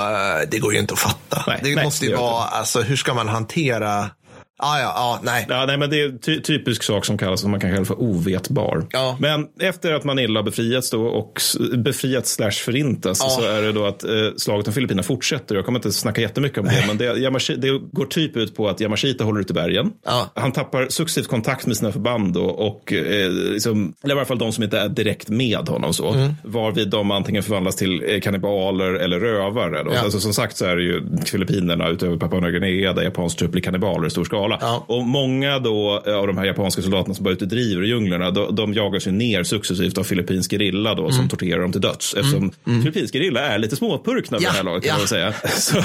det 0.52 0.60
går 0.60 0.74
ju 0.74 0.80
inte 0.80 0.94
att 0.94 1.00
fatta. 1.00 1.44
Nej, 1.48 1.60
det 1.64 1.76
nej, 1.76 1.86
måste 1.86 2.06
ju 2.06 2.12
det 2.12 2.18
vara, 2.18 2.44
alltså 2.44 2.82
hur 2.82 2.96
ska 2.96 3.14
man 3.14 3.28
hantera 3.28 4.10
Ja, 4.62 4.80
ja, 4.80 4.94
ja, 4.96 5.20
nej. 5.24 5.46
Ja, 5.50 5.66
nej, 5.66 5.78
men 5.78 5.90
det 5.90 6.02
är 6.02 6.18
ty 6.18 6.42
typisk 6.42 6.84
sak 6.84 7.06
som 7.06 7.18
kallas, 7.18 7.42
som 7.42 7.52
man 7.52 7.60
kan 7.60 7.72
kalla 7.74 7.86
för 7.86 8.02
ovetbar. 8.02 8.86
Ja. 8.92 9.18
Men 9.20 9.48
efter 9.60 9.94
att 9.94 10.04
Manila 10.04 10.44
befriats 10.44 10.90
då 10.90 11.06
och 11.06 11.42
befriats 11.78 12.32
slash 12.34 12.52
förintas 12.52 13.20
Ja. 13.24 13.30
så 13.30 13.42
är 13.48 13.62
det 13.62 13.72
då 13.72 13.86
att 13.86 14.04
eh, 14.04 14.10
slaget 14.38 14.68
om 14.68 14.74
Filippinerna 14.74 15.04
fortsätter. 15.04 15.56
Jag 15.56 15.66
kommer 15.66 15.80
inte 15.80 15.92
snacka 15.92 16.22
jättemycket 16.22 16.58
om 16.58 16.66
det, 16.66 16.84
men 16.88 16.98
det, 16.98 17.06
Yamashi, 17.06 17.56
det 17.56 17.80
går 17.92 18.06
typ 18.06 18.38
ut 18.38 18.56
på 18.56 18.70
att 18.70 18.82
Yamashita 18.82 19.24
håller 19.24 19.42
ute 19.42 19.54
bergen. 19.54 19.92
Ja. 20.06 20.32
Han 20.36 20.52
tappar 20.52 20.88
successivt 20.90 21.28
kontakt 21.28 21.66
med 21.68 21.78
sina 21.78 21.92
förband 21.92 22.34
då, 22.34 22.44
och 22.44 22.94
eh, 22.94 23.32
liksom, 23.32 23.94
eller 24.04 24.16
i 24.16 24.18
alla 24.18 24.26
fall 24.26 24.38
de 24.38 24.52
som 24.52 24.64
inte 24.64 24.80
är 24.80 24.90
direkt 24.90 25.30
med 25.30 25.70
honom 25.70 25.94
så. 25.94 26.12
Mm. 26.14 26.34
Varvid 26.44 26.90
de 26.90 27.12
antingen 27.12 27.44
förvandlas 27.44 27.76
till 27.76 28.04
eh, 28.08 28.20
kannibaler 28.20 28.94
eller 28.94 29.20
rövare. 29.20 29.84
Då. 29.84 29.92
Alltså, 29.92 30.20
som 30.20 30.34
sagt 30.34 30.58
så 30.58 30.66
är 30.66 30.76
det 30.76 30.84
ju 30.84 31.02
Filippinerna 31.26 31.90
utöver 31.90 32.18
Papua 32.18 32.40
Nya 32.40 32.52
Guinea 32.52 32.94
där 32.94 33.02
japansk 33.04 33.38
trupp 33.38 33.52
blir 33.52 33.62
kannibaler 33.62 34.08
i 34.08 34.10
stor 34.10 34.24
skala. 34.24 34.51
Ja. 34.62 34.84
Och 34.88 35.04
många 35.04 35.60
då 35.60 36.04
eh, 36.08 36.16
av 36.16 36.28
de 36.28 36.38
här 36.38 36.46
japanska 36.46 36.82
soldaterna 36.82 37.14
som 37.16 37.24
bara 37.24 37.34
ute 37.34 37.46
driver 37.46 37.84
i 37.84 37.88
djunglerna, 37.88 38.32
de, 38.32 38.56
de 38.56 38.74
jagas 38.74 39.08
ju 39.08 39.12
ner 39.12 39.44
successivt 39.44 39.98
av 39.98 40.04
filippinsk 40.04 40.52
gerilla 40.52 40.96
då, 40.96 41.02
Mm. 41.02 41.14
som 41.14 41.30
torterar 41.30 41.62
dem 41.62 41.72
till 41.72 41.82
döds. 41.82 42.14
Eftersom 42.14 42.52
filippinsk 42.66 43.14
gerilla 43.14 43.40
är 43.40 43.60
lite 43.60 43.76
småpurkna 43.76 44.38
vid 44.38 44.48
Ja, 44.48 44.52
det 44.52 44.58
här 44.58 44.64
laget 44.64 44.84
kan 44.84 44.90
ja. 44.92 44.98
man 44.98 45.08
säga. 45.08 45.34
Så, 45.58 45.78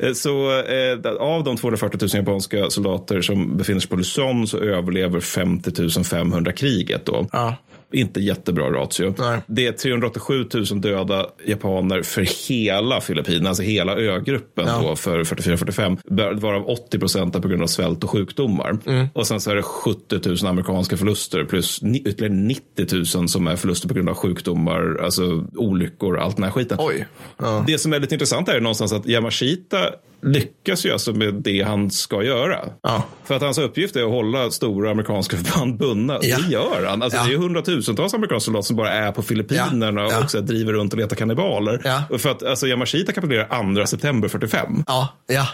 eh, 0.00 0.12
så 0.14 0.50
eh, 0.60 1.12
av 1.20 1.44
de 1.44 1.56
240 1.56 1.98
000 2.00 2.10
japanska 2.14 2.70
soldater 2.70 3.20
som 3.20 3.56
befinner 3.56 3.80
sig 3.80 3.88
på 3.90 3.96
Luzon 3.96 4.46
så 4.46 4.58
överlever 4.58 5.20
50 5.20 6.04
500 6.04 6.52
kriget 6.52 7.06
då. 7.06 7.26
Ja. 7.32 7.56
Inte 7.92 8.20
jättebra 8.20 8.70
ratio. 8.70 9.14
Nej. 9.18 9.40
Det 9.46 9.66
är 9.66 9.72
387 9.72 10.46
000 10.70 10.80
döda 10.80 11.26
japaner 11.46 12.02
för 12.02 12.48
hela 12.48 13.00
Filippinerna, 13.00 13.48
alltså 13.48 13.62
hela 13.62 13.96
ögruppen 13.96 14.64
Ja. 14.66 14.82
då 14.82 14.96
för 14.96 15.24
44-45. 15.24 16.40
Varav 16.40 16.66
80 16.68 16.98
procent 16.98 17.34
är 17.36 17.40
på 17.40 17.48
grund 17.48 17.62
av 17.62 17.66
svält 17.66 18.04
och 18.04 18.10
sjukdomar. 18.10 18.78
Mm. 18.86 19.06
Och 19.14 19.26
sen 19.26 19.40
så 19.40 19.50
är 19.50 19.54
det 19.54 19.62
70 19.62 20.28
000 20.28 20.36
amerikanska 20.46 20.96
förluster 20.96 21.44
plus 21.44 21.82
ytterligare 21.82 22.34
90 22.34 22.86
000 23.16 23.28
som 23.28 23.46
är 23.46 23.56
förluster 23.56 23.88
på 23.88 23.94
grund 23.94 24.08
av 24.08 24.14
sjukdomar, 24.14 25.00
alltså 25.04 25.44
olyckor 25.54 26.16
och 26.16 26.22
allt 26.22 26.36
den 26.36 26.44
här 26.44 26.50
skiten. 26.50 26.78
Oj. 26.80 27.06
Ja. 27.38 27.64
Det 27.66 27.78
som 27.78 27.92
är 27.92 28.00
lite 28.00 28.14
intressant 28.14 28.48
är 28.48 28.54
ju 28.54 28.60
någonstans 28.60 28.92
att 28.92 29.06
Yamashita 29.06 29.78
lyckas 30.22 30.86
ju 30.86 30.92
alltså 30.92 31.12
med 31.12 31.34
det 31.34 31.62
han 31.62 31.90
ska 31.90 32.22
göra. 32.22 32.58
Ja. 32.82 33.02
För 33.24 33.34
att 33.36 33.42
hans 33.42 33.58
uppgift 33.58 33.96
är 33.96 34.02
att 34.02 34.08
hålla 34.10 34.50
stora 34.50 34.90
amerikanska 34.90 35.36
förband 35.36 35.78
bundna. 35.78 36.18
Ja. 36.22 36.36
Det 36.38 36.52
gör 36.52 36.86
han. 36.88 37.02
Alltså, 37.02 37.18
Ja. 37.18 37.24
Det 37.24 37.28
är 37.28 37.32
ju 37.32 37.38
hundratusentals 37.38 38.14
amerikanska 38.14 38.44
soldater 38.44 38.66
som 38.66 38.76
bara 38.76 38.92
är 38.92 39.12
på 39.12 39.22
Filippinerna 39.22 40.00
Ja. 40.10 40.18
Och 40.24 40.30
så 40.30 40.40
driver 40.40 40.72
runt 40.72 40.92
och 40.92 40.98
letar 40.98 41.16
kannibaler. 41.16 42.18
För 42.18 42.30
att 42.30 42.42
alltså, 42.42 42.66
Yamashita 42.66 43.12
kapitulerar 43.12 43.74
2 43.80 43.86
september 43.86 44.28
45. 44.28 44.84
Ja, 44.86 45.08
ja. 45.26 45.46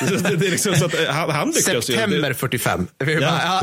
det, 0.08 0.36
det 0.36 0.46
är 0.46 0.50
liksom 0.50 0.74
så 0.74 0.84
att 0.84 0.94
eh, 0.94 1.00
han, 1.14 1.30
han 1.30 1.48
lyckas 1.48 1.68
ju. 1.68 1.80
September 1.82 2.28
Det- 2.28 2.34
45. 2.34 2.86
Ja. 2.98 3.60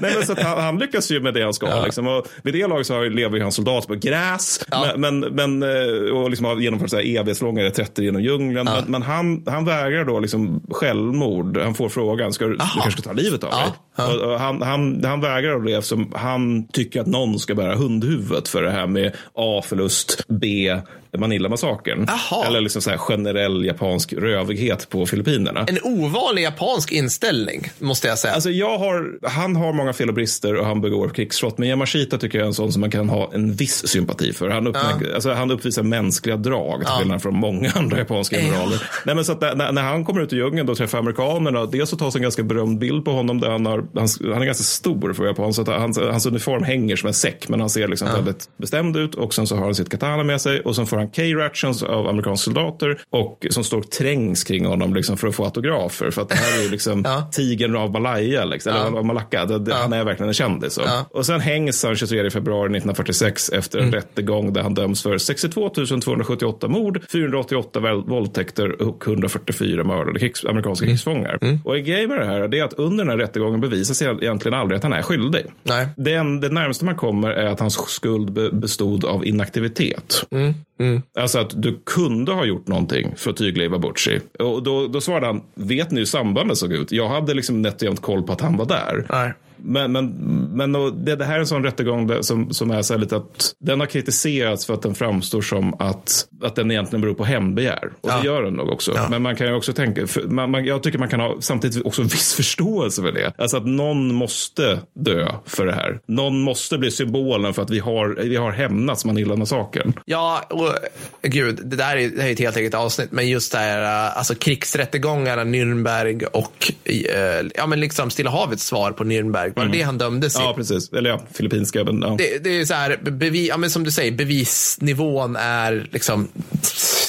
Nej, 0.00 0.12
men 0.16 0.26
så 0.26 0.32
att 0.32 0.42
han, 0.42 0.60
han 0.62 0.78
lyckas 0.78 1.10
ju 1.10 1.20
med 1.20 1.34
det 1.34 1.42
han 1.42 1.54
ska. 1.54 1.84
Liksom. 1.84 2.06
Och 2.06 2.26
vid 2.42 2.54
det 2.54 2.66
laget 2.66 2.86
så 2.86 2.94
har- 2.94 3.10
lever 3.10 3.36
ju 3.36 3.42
hans 3.42 3.54
soldater 3.54 3.88
på 3.88 3.94
gräs. 3.94 4.60
Men, 4.96 5.20
men, 5.20 5.34
men, 5.34 5.62
eh, 5.62 6.12
och 6.14 6.30
liksom 6.30 6.46
har 6.46 6.56
genomfört 6.56 6.92
evighetslånga 6.92 7.62
reträtter 7.62 8.02
genom 8.02 8.22
djungeln. 8.22 8.64
Men, 8.64 8.84
men 8.86 9.02
han, 9.02 9.31
han 9.46 9.64
vägrar 9.64 10.04
då 10.04 10.20
liksom 10.20 10.62
självmord. 10.70 11.56
Han 11.58 11.74
får 11.74 11.88
frågan, 11.88 12.32
ska 12.32 12.44
du, 12.46 12.52
du 12.52 12.58
kanske 12.58 12.90
ska 12.90 13.02
ta 13.02 13.12
livet 13.12 13.44
av 13.44 13.50
Ja. 13.52 13.58
dig? 13.58 13.72
Ja. 13.96 14.14
Och, 14.26 14.32
och 14.32 14.40
han, 14.40 14.62
han, 14.62 15.04
han 15.04 15.20
vägrar 15.20 15.60
det 15.60 15.72
eftersom 15.72 16.12
han 16.16 16.68
tycker 16.68 17.00
att 17.00 17.06
någon 17.06 17.38
ska 17.38 17.54
bära 17.54 17.74
hundhuvudet 17.76 18.48
för 18.48 18.62
det 18.62 18.70
här 18.70 18.86
med 18.86 19.16
A. 19.34 19.62
Förlust, 19.64 20.24
B. 20.28 20.76
Manila-massakern. 21.18 22.06
Eller 22.46 22.60
liksom 22.60 22.82
så 22.82 22.90
här 22.90 22.96
generell 22.98 23.64
japansk 23.64 24.12
rövighet 24.12 24.88
på 24.88 25.06
Filippinerna. 25.06 25.64
En 25.68 25.78
ovanlig 25.82 26.42
japansk 26.42 26.92
inställning, 26.92 27.70
måste 27.78 28.08
jag 28.08 28.18
säga. 28.18 28.34
Alltså 28.34 28.50
jag 28.50 28.78
har, 28.78 29.28
han 29.28 29.56
har 29.56 29.72
många 29.72 29.92
fel 29.92 30.08
och 30.08 30.14
brister 30.14 30.54
och 30.56 30.66
han 30.66 30.80
begår 30.80 31.08
krigsbrott. 31.08 31.58
Men 31.58 31.68
Yamashita 31.68 32.18
tycker 32.18 32.38
jag 32.38 32.44
är 32.44 32.48
en 32.48 32.54
sån 32.54 32.72
som 32.72 32.80
man 32.80 32.90
kan 32.90 33.08
ha 33.08 33.30
en 33.34 33.52
viss 33.52 33.88
sympati 33.88 34.32
för. 34.32 34.48
Han, 34.50 34.66
upp, 34.66 34.76
alltså, 35.14 35.32
han 35.32 35.50
uppvisar 35.50 35.82
mänskliga 35.82 36.36
drag 36.36 36.80
till 36.80 36.88
Ja. 36.92 36.98
skillnad 36.98 37.22
från 37.22 37.34
många 37.36 37.70
andra 37.74 37.98
japanska 37.98 38.36
generaler. 38.40 38.82
Nej, 39.06 39.14
men 39.14 39.24
så 39.24 39.34
när, 39.34 39.72
när 39.72 39.82
han 39.82 40.04
kommer 40.04 40.20
ut 40.22 40.32
i 40.32 40.36
djungeln 40.36 40.68
och 40.68 40.76
träffar 40.76 40.98
amerikanerna, 40.98 41.66
dels 41.66 41.90
så 41.90 41.96
tas 41.96 42.16
en 42.16 42.22
ganska 42.22 42.42
berömd 42.42 42.78
bild 42.78 43.04
på 43.04 43.10
honom 43.12 43.40
där 43.40 43.50
han, 43.50 43.66
har, 43.66 43.84
han, 43.94 44.08
han 44.32 44.42
är 44.42 44.46
ganska 44.46 44.64
stor 44.64 45.12
för 45.12 45.26
japan. 45.26 45.54
Så 45.54 45.62
att 45.62 45.68
hans, 45.68 45.98
hans 45.98 46.26
uniform 46.26 46.62
hänger 46.62 46.96
som 46.96 47.06
en 47.06 47.14
säck, 47.14 47.48
men 47.48 47.60
han 47.60 47.70
ser 47.70 47.88
liksom 47.88 48.08
väldigt 48.14 48.48
bestämd 48.56 48.96
ut. 48.96 49.14
Och 49.14 49.34
sen 49.34 49.46
så 49.46 49.56
har 49.56 49.64
han 49.64 49.74
sitt 49.74 49.90
katana 49.90 50.22
med 50.24 50.40
sig 50.40 50.60
och 50.60 50.76
sen 50.76 50.86
får 50.86 51.01
han 51.02 51.10
K-rations 51.10 51.82
av 51.82 52.08
amerikanska 52.08 52.44
soldater 52.44 53.00
och 53.10 53.46
som 53.50 53.64
står 53.64 53.82
trängs 53.82 54.44
kring 54.44 54.66
honom 54.66 54.94
liksom 54.94 55.16
för 55.16 55.28
att 55.28 55.34
få 55.34 55.44
autografer. 55.44 56.10
För 56.10 56.22
att 56.22 56.28
det 56.28 56.34
här 56.34 56.58
är 56.58 56.62
ju 56.62 56.70
liksom 56.70 57.02
Ja. 57.04 57.28
tigern 57.32 57.76
av 57.76 57.90
Malaya, 57.92 58.44
liksom, 58.44 58.72
Ja. 58.76 58.86
eller 58.86 58.98
av 58.98 59.04
Malacca. 59.04 59.44
Det, 59.44 59.58
det, 59.58 59.74
Han 59.74 59.92
är 59.92 60.04
verkligen 60.04 60.28
en 60.28 60.34
kändis. 60.34 60.78
Ja. 60.86 61.06
Och 61.10 61.26
sen 61.26 61.40
hängs 61.40 61.84
han 61.84 61.96
23 61.96 62.30
februari 62.30 62.66
1946 62.66 63.48
efter 63.52 63.78
Mm. 63.78 63.88
en 63.88 63.94
rättegång 63.94 64.52
där 64.52 64.62
han 64.62 64.74
döms 64.74 65.02
för 65.02 65.18
62 65.18 65.68
278 65.68 66.68
mord, 66.68 67.00
488 67.12 67.80
väl- 67.80 68.02
våldtäkter 68.02 68.82
och 68.82 69.04
144 69.06 69.84
mördade 69.84 70.18
krigs, 70.18 70.44
amerikanska 70.44 70.84
Mm. 70.84 70.92
krigsfångar. 70.92 71.38
Och 71.64 71.76
en 71.76 71.84
grej 71.84 72.06
med 72.06 72.18
det 72.18 72.24
här 72.26 72.54
är 72.54 72.64
att 72.64 72.72
under 72.72 73.04
den 73.04 73.10
här 73.10 73.18
rättegången 73.18 73.60
bevisas 73.60 74.02
egentligen 74.02 74.58
aldrig 74.58 74.76
att 74.76 74.82
han 74.82 74.92
är 74.92 75.02
skyldig. 75.02 75.46
Nej. 75.62 75.86
Det, 75.96 76.12
en- 76.14 76.40
det 76.40 76.48
närmaste 76.48 76.84
man 76.84 76.94
kommer 76.96 77.30
är 77.30 77.46
att 77.46 77.60
hans 77.60 77.88
skuld 77.90 78.32
be, 78.32 78.50
bestod 78.52 79.04
av 79.04 79.26
inaktivitet. 79.26 80.24
Mm. 80.30 80.54
Mm. 80.82 81.02
Alltså 81.18 81.38
att 81.38 81.62
du 81.62 81.80
kunde 81.86 82.32
ha 82.32 82.44
gjort 82.44 82.66
någonting 82.68 83.14
för 83.16 83.30
att 83.30 83.36
tygla 83.36 83.64
Iwabuchi. 83.64 84.20
Och 84.38 84.62
då, 84.62 84.86
då 84.86 85.00
svarade 85.00 85.26
han, 85.26 85.42
vet 85.54 85.90
ni 85.90 85.98
hur 85.98 86.04
sambandet 86.04 86.58
såg 86.58 86.72
ut? 86.72 86.92
Jag 86.92 87.08
hade 87.08 87.34
liksom 87.34 87.62
nätt 87.62 87.74
och 87.74 87.82
jämnt 87.82 88.00
koll 88.02 88.22
på 88.22 88.32
att 88.32 88.40
han 88.40 88.56
var 88.56 88.66
där. 88.66 89.06
Nej. 89.10 89.32
Men, 89.64 89.92
men, 89.92 90.06
men 90.52 90.72
det, 91.04 91.16
det 91.16 91.24
här 91.24 91.34
är 91.34 91.38
en 91.38 91.46
sån 91.46 91.64
rättegång 91.64 92.22
som, 92.22 92.52
som 92.54 92.70
är 92.70 92.82
så 92.82 92.94
här 92.94 92.98
lite 93.00 93.16
att 93.16 93.54
den 93.58 93.80
har 93.80 93.86
kritiserats 93.86 94.66
för 94.66 94.74
att 94.74 94.82
den 94.82 94.94
framstår 94.94 95.42
som 95.42 95.74
att, 95.78 96.26
att 96.42 96.54
den 96.54 96.70
egentligen 96.70 97.00
beror 97.00 97.14
på 97.14 97.24
hämndbegär. 97.24 97.90
Och 98.00 98.10
Ja. 98.10 98.18
det 98.18 98.26
gör 98.26 98.42
den 98.42 98.54
nog 98.54 98.68
också. 98.68 98.92
Ja. 98.94 99.06
Men 99.10 99.22
man 99.22 99.36
kan 99.36 99.46
ju 99.46 99.54
också 99.54 99.72
tänka, 99.72 100.06
man, 100.24 100.50
man, 100.50 100.64
jag 100.64 100.82
tycker 100.82 100.98
man 100.98 101.08
kan 101.08 101.20
ha 101.20 101.36
samtidigt 101.40 101.86
också 101.86 102.02
viss 102.02 102.34
förståelse 102.34 103.02
för 103.02 103.12
det. 103.12 103.32
Alltså 103.38 103.56
att 103.56 103.66
någon 103.66 104.14
måste 104.14 104.78
dö 104.94 105.28
för 105.46 105.66
det 105.66 105.72
här. 105.72 106.00
Någon 106.06 106.40
måste 106.40 106.78
bli 106.78 106.90
symbolen 106.90 107.54
för 107.54 107.62
att 107.62 107.70
vi 107.70 107.78
har, 107.78 108.08
vi 108.22 108.36
har 108.36 108.50
hämnats 108.52 109.04
Manila-massakern. 109.04 109.92
Ja, 110.04 110.42
och 110.50 110.74
gud, 111.22 111.60
det 111.64 111.76
där 111.76 111.96
är, 111.96 112.08
det 112.08 112.22
här 112.22 112.28
är 112.28 112.32
ett 112.32 112.38
helt 112.38 112.56
eget 112.56 112.74
avsnitt, 112.74 113.12
men 113.12 113.28
just 113.28 113.52
det 113.52 113.58
här, 113.58 114.06
äh, 114.08 114.18
alltså 114.18 114.34
krigsrättegångarna, 114.34 115.44
Nürnberg 115.44 116.24
och 116.24 116.72
äh, 116.84 117.46
ja, 117.54 117.66
men 117.66 117.80
liksom 117.80 118.10
Stilla 118.10 118.30
havets 118.30 118.66
svar 118.66 118.92
på 118.92 119.04
Nürnberg, 119.04 119.51
var 119.56 119.64
det 119.64 119.72
det 119.72 119.82
han 119.82 119.98
dömdes 119.98 120.36
i? 120.36 120.38
Ja, 120.38 120.52
precis. 120.56 120.92
Eller 120.92 121.10
ja, 121.10 121.20
filippinska. 121.32 121.84
Men, 121.84 122.02
ja. 122.02 122.14
Det, 122.18 122.44
det 122.44 122.60
är 122.60 122.64
så 122.64 122.74
här, 122.74 122.96
bevi, 123.02 123.48
ja, 123.48 123.56
men 123.56 123.70
som 123.70 123.84
du 123.84 123.90
säger, 123.90 124.12
bevisnivån 124.12 125.36
är 125.36 125.88
liksom, 125.92 126.28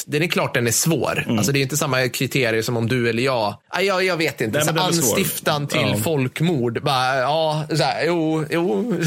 den 0.06 0.22
är 0.22 0.26
klart 0.26 0.54
den 0.54 0.66
är 0.66 0.70
svår. 0.70 1.24
Alltså 1.28 1.52
det 1.52 1.58
är 1.58 1.62
inte 1.62 1.76
samma 1.76 2.08
kriterier 2.08 2.62
som 2.62 2.76
om 2.76 2.88
du 2.88 3.08
eller 3.08 3.22
jag, 3.22 3.54
ja, 3.74 3.80
jag, 3.80 4.04
jag 4.04 4.16
vet 4.16 4.40
inte, 4.40 4.58
Nej, 4.58 4.66
så 4.66 4.80
anstiftan 4.80 5.66
till 5.66 5.80
Ja. 5.80 5.96
folkmord, 5.96 6.82
bara, 6.82 7.18
ja, 7.18 7.64
så 7.68 7.82
här, 7.82 8.06
jo, 8.06 8.44
jo. 8.50 8.94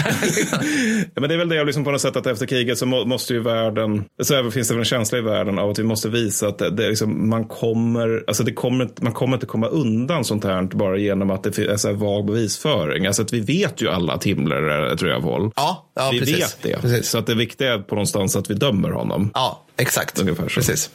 Ja, 1.16 1.22
men 1.22 1.30
det 1.30 1.36
är 1.36 1.38
väl 1.38 1.50
det 1.50 1.64
liksom 1.64 1.84
på 1.84 1.92
något 1.92 2.02
sätt 2.02 2.16
att 2.16 2.28
efter 2.28 2.46
kriget 2.46 2.78
så 2.78 2.86
må, 2.86 3.06
måste 3.06 3.34
ju 3.34 3.40
världen, 3.40 4.06
så 4.24 4.52
finns 4.52 4.68
det 4.68 4.74
väl 4.74 4.80
en 4.82 4.86
känsla 4.86 5.18
i 5.18 5.22
världen 5.22 5.60
av 5.60 5.70
att 5.70 5.80
vi 5.80 5.84
måste 5.84 6.10
visa 6.10 6.48
att 6.48 6.58
det, 6.58 6.70
det 6.70 6.90
liksom, 6.90 7.30
man 7.30 7.46
kommer, 7.46 8.24
alltså 8.28 8.44
det 8.44 8.54
kommer, 8.54 8.90
man 9.02 9.14
kommer 9.14 9.34
inte 9.34 9.46
komma 9.46 9.68
undan 9.68 10.24
sånt 10.24 10.44
här 10.44 10.62
bara 10.62 10.98
genom 10.98 11.30
att 11.32 11.44
det 11.44 11.58
är 11.60 11.78
så 11.78 11.88
här 11.88 11.96
vag 11.96 12.26
bevisföring. 12.26 13.06
Alltså 13.06 13.22
att 13.22 13.34
vi 13.34 13.40
vet 13.40 13.82
ju 13.82 13.90
alla 13.90 14.14
att 14.14 14.24
Himmler 14.24 14.62
är 14.62 14.94
ett 14.94 15.02
rövhål. 15.02 15.52
Ja, 15.56 15.90
ja 15.96 16.10
vi 16.12 16.20
precis. 16.20 16.38
vet 16.40 16.58
det. 16.62 16.82
Precis. 16.82 17.10
Så 17.10 17.18
att 17.18 17.28
det 17.28 17.36
viktiga 17.36 17.74
är 17.74 17.80
på 17.80 17.96
någonstans 17.96 18.36
att 18.36 18.50
vi 18.50 18.54
dömer 18.54 18.90
honom. 18.90 19.32
Ja, 19.34 19.64
exakt. 19.78 20.20
Ungefär 20.20 20.50
så. 20.50 20.56
Precis. 20.56 20.90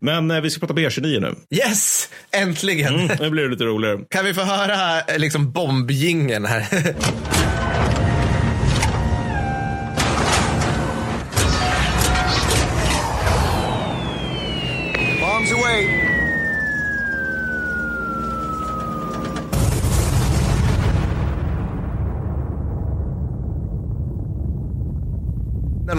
Men 0.00 0.30
eh, 0.30 0.40
vi 0.40 0.50
ska 0.50 0.60
prata 0.60 0.74
B29 0.74 1.20
nu. 1.20 1.34
Yes, 1.50 2.08
äntligen. 2.32 2.94
Mm, 2.94 3.16
nu 3.20 3.30
blir 3.30 3.42
det 3.42 3.50
lite 3.50 3.64
roligare. 3.64 3.98
Kan 4.10 4.24
vi 4.24 4.34
få 4.34 4.40
höra 4.42 5.00
eh, 5.00 5.18
liksom 5.18 5.52
bombgingen 5.52 6.44
här? 6.44 6.66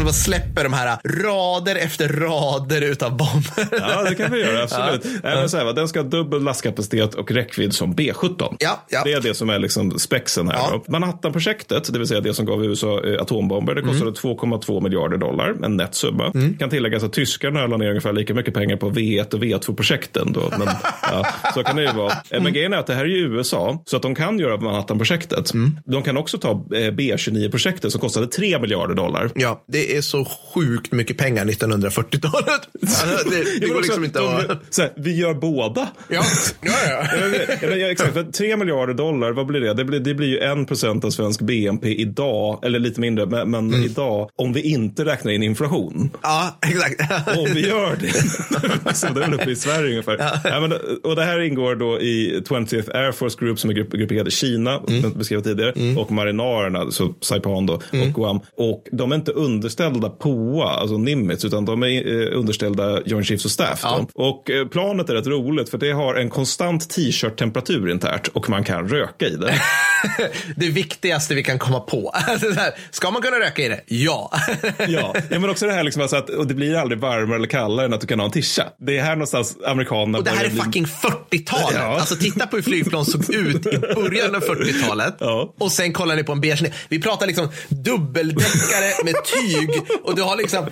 bara 0.06 0.14
släpper 0.14 0.64
de 0.64 0.74
här 0.74 0.98
rader 1.04 1.76
efter 1.76 2.08
rader 2.08 2.82
utav 2.82 3.18
bomber. 3.18 3.68
Ja, 3.72 4.04
det 4.10 4.16
kan 4.16 4.32
vi 4.32 4.40
göra. 4.42 4.64
Absolut. 4.64 5.06
Ja. 5.06 5.20
Men 5.24 5.50
så 5.50 5.58
här, 5.58 5.66
va, 5.66 5.74
den 5.74 5.88
ska 5.88 6.00
ha 6.00 6.08
dubbel 6.08 6.44
lastkapacitet 6.44 7.16
och 7.16 7.32
räckvidd 7.32 7.74
som 7.74 7.96
B17. 7.96 8.56
Ja, 8.60 8.86
ja. 8.90 9.02
Det 9.04 9.14
är 9.14 9.22
det 9.22 9.34
som 9.34 9.50
är 9.50 9.60
liksom 9.60 10.00
spexen 10.00 10.48
här. 10.48 10.56
Ja. 10.56 10.84
Manhattan-projektet, 10.88 11.94
det 11.94 12.00
vill 12.00 12.08
säga 12.08 12.22
det 12.22 12.34
som 12.34 12.46
gav 12.46 12.66
USA 12.66 13.04
eh, 13.06 13.22
atombomber, 13.22 13.76
det 13.76 13.82
kostade 13.82 14.12
2,2 14.12 14.84
miljarder 14.84 15.18
dollar, 15.18 15.56
en 15.64 15.78
nätt 15.78 15.96
summa. 15.96 16.34
Kan 16.60 16.70
tilläggas 16.70 17.04
att 17.04 17.14
tyskarna 17.14 17.68
la 17.68 17.78
ner 17.78 17.90
ungefär 17.90 18.14
lika 18.14 18.34
mycket 18.34 18.54
pengar 18.54 18.78
på 18.78 18.90
V1 18.90 19.34
och 19.34 19.44
V2-projekten. 19.44 20.34
Då. 20.34 20.54
Men, 20.60 20.68
ja, 21.02 21.26
så 21.54 21.64
kan 21.64 21.76
det 21.76 21.82
ju 21.82 21.92
vara. 21.92 22.14
Eh, 22.30 22.42
Men 22.42 22.54
grejen 22.54 22.74
är 22.74 22.78
att 22.78 22.88
det 22.88 22.94
här 22.94 23.06
är 23.06 23.10
ju 23.10 23.36
USA, 23.36 23.84
så 23.86 23.96
att 23.96 24.02
de 24.02 24.16
kan 24.16 24.40
göra 24.40 24.58
Manhattan-projektet. 24.58 25.52
De 25.86 26.04
kan 26.04 26.18
också 26.18 26.38
ta 26.38 26.52
eh, 26.52 26.92
B29-projektet 26.92 27.92
som 27.92 28.02
kostade 28.02 28.28
3 28.28 28.60
miljarder 28.60 28.96
dollar. 28.96 29.32
Ja, 29.36 29.64
det 29.68 29.95
är 29.98 30.02
så 30.02 30.26
sjukt 30.54 30.92
mycket 30.92 31.18
pengar 31.18 31.46
1940-talet. 31.46 32.62
Alltså, 32.82 33.30
det, 33.30 33.36
det 33.60 33.68
Ja, 33.68 33.74
går 33.74 33.82
liksom 33.82 34.04
inte 34.04 34.20
de, 34.20 34.36
att... 34.36 34.74
så 34.74 34.82
här, 34.82 34.92
vi 34.98 35.16
gör 35.16 35.34
båda. 35.34 35.88
Ja, 36.10 36.24
ja, 36.62 36.72
ja. 36.90 37.06
Ja, 37.18 37.58
ja, 37.62 37.76
ja, 37.76 37.92
exakt, 37.92 38.14
för 38.14 38.24
3 38.24 38.58
miljarder 38.58 38.94
dollar, 38.94 39.32
vad 39.32 39.46
blir 39.46 39.62
det? 39.62 39.74
Det 39.74 39.86
blir, 39.86 40.00
det 40.00 40.14
blir 40.14 40.28
ju 40.28 40.38
1 40.62 40.68
procent 40.68 41.06
av 41.06 41.10
svensk 41.10 41.42
BNP 41.42 41.88
idag, 41.96 42.60
eller 42.66 42.80
lite 42.80 43.02
mindre, 43.02 43.26
men, 43.26 43.52
men 43.52 43.66
Mm. 43.66 43.84
idag, 43.86 44.30
om 44.36 44.54
vi 44.54 44.62
inte 44.62 45.06
räknar 45.06 45.32
in 45.32 45.44
inflation. 45.44 46.10
Ja, 46.24 46.58
exakt. 46.68 47.02
Om 47.38 47.54
vi 47.54 47.68
gör 47.68 47.96
det. 48.02 48.12
så 48.96 49.08
det 49.14 49.20
är 49.24 49.30
väl 49.30 49.34
uppe 49.34 49.52
i 49.52 49.56
Sverige 49.56 49.90
ungefär. 49.90 50.32
Ja. 50.44 50.60
men, 50.62 50.74
och 51.04 51.16
det 51.16 51.24
här 51.24 51.40
ingår 51.42 51.76
då 51.76 52.02
i 52.02 52.42
20th 52.50 52.96
Air 52.96 53.12
Force 53.12 53.38
Group 53.40 53.60
som 53.60 53.70
är 53.70 53.74
grupp, 53.74 53.92
grupperad 53.92 54.28
i 54.28 54.32
Kina, 54.32 54.82
Mm. 54.90 55.14
beskrev 55.18 55.42
tidigare, 55.42 55.96
och 55.98 56.12
marinarerna, 56.12 56.92
så 56.92 57.14
Saipan 57.22 57.66
då, 57.66 57.74
och 57.74 58.14
Guam. 58.16 58.40
Och 58.58 58.88
de 58.92 59.12
är 59.12 59.16
inte 59.16 59.32
underställda 59.32 59.85
POA, 59.94 60.70
alltså 60.70 60.98
Nimitz, 60.98 61.46
utan 61.46 61.66
de 61.66 61.84
är 61.84 61.88
eh, 61.88 62.40
underställda 62.40 63.02
Joint 63.06 63.28
Chiefs 63.28 63.46
of 63.46 63.52
Staff. 63.52 63.82
Då. 63.82 64.08
Och 64.14 64.50
eh, 64.50 64.68
planet 64.68 65.10
är 65.10 65.14
rätt 65.14 65.28
roligt 65.28 65.70
för 65.70 65.78
det 65.78 65.92
har 65.92 66.16
en 66.16 66.30
konstant 66.30 66.90
t-shirt-temperatur 66.90 67.90
internt 67.90 68.28
och 68.28 68.50
man 68.50 68.64
kan 68.64 68.90
röka 68.90 69.26
i 69.28 69.36
det. 69.36 69.62
det 70.56 70.70
viktigaste 70.70 71.36
vi 71.36 71.44
kan 71.44 71.60
komma 71.60 71.80
på. 71.80 72.12
Ska 72.92 73.12
man 73.12 73.22
kunna 73.22 73.40
röka 73.40 73.62
i 73.62 73.68
det? 73.70 73.82
Ja. 73.88 74.32
ja. 74.88 75.16
ja, 75.30 75.40
men 75.40 75.50
också 75.50 75.66
det 75.66 75.74
här 75.74 75.84
liksom 75.84 76.02
alltså 76.02 76.16
att 76.16 76.30
och 76.30 76.48
det 76.48 76.54
blir 76.54 76.76
aldrig 76.76 77.00
varmare 77.00 77.36
eller 77.36 77.48
kallare 77.48 77.86
än 77.86 77.94
att 77.94 78.02
du 78.02 78.08
kan 78.08 78.20
ha 78.20 78.26
en 78.26 78.32
tisha. 78.32 78.64
Det 78.80 78.98
är 78.98 79.04
här 79.04 79.16
någonstans 79.16 79.58
amerikanerna 79.66 80.18
Och 80.18 80.24
det 80.24 80.30
här 80.32 80.46
är 80.46 80.50
bli- 80.50 80.60
fucking 80.62 80.86
40-talet. 80.86 81.76
Ja. 81.76 82.00
Alltså 82.00 82.16
titta 82.16 82.48
på 82.48 82.56
hur 82.56 82.64
flygplan 82.64 83.06
såg 83.06 83.34
ut 83.34 83.66
i 83.68 83.78
början 83.78 84.36
av 84.36 84.42
40-talet. 84.42 85.16
Och 85.60 85.72
sen 85.72 85.94
kollar 85.94 86.16
ni 86.16 86.24
på 86.24 86.32
en 86.32 86.42
beige. 86.42 86.72
Vi 86.90 87.02
pratar 87.02 87.28
liksom 87.28 87.50
dubbeldäckare 87.70 89.04
med 89.04 89.14
tyg. 89.26 89.75
Och 90.04 90.16
du 90.16 90.22
har 90.22 90.36
liksom, 90.38 90.66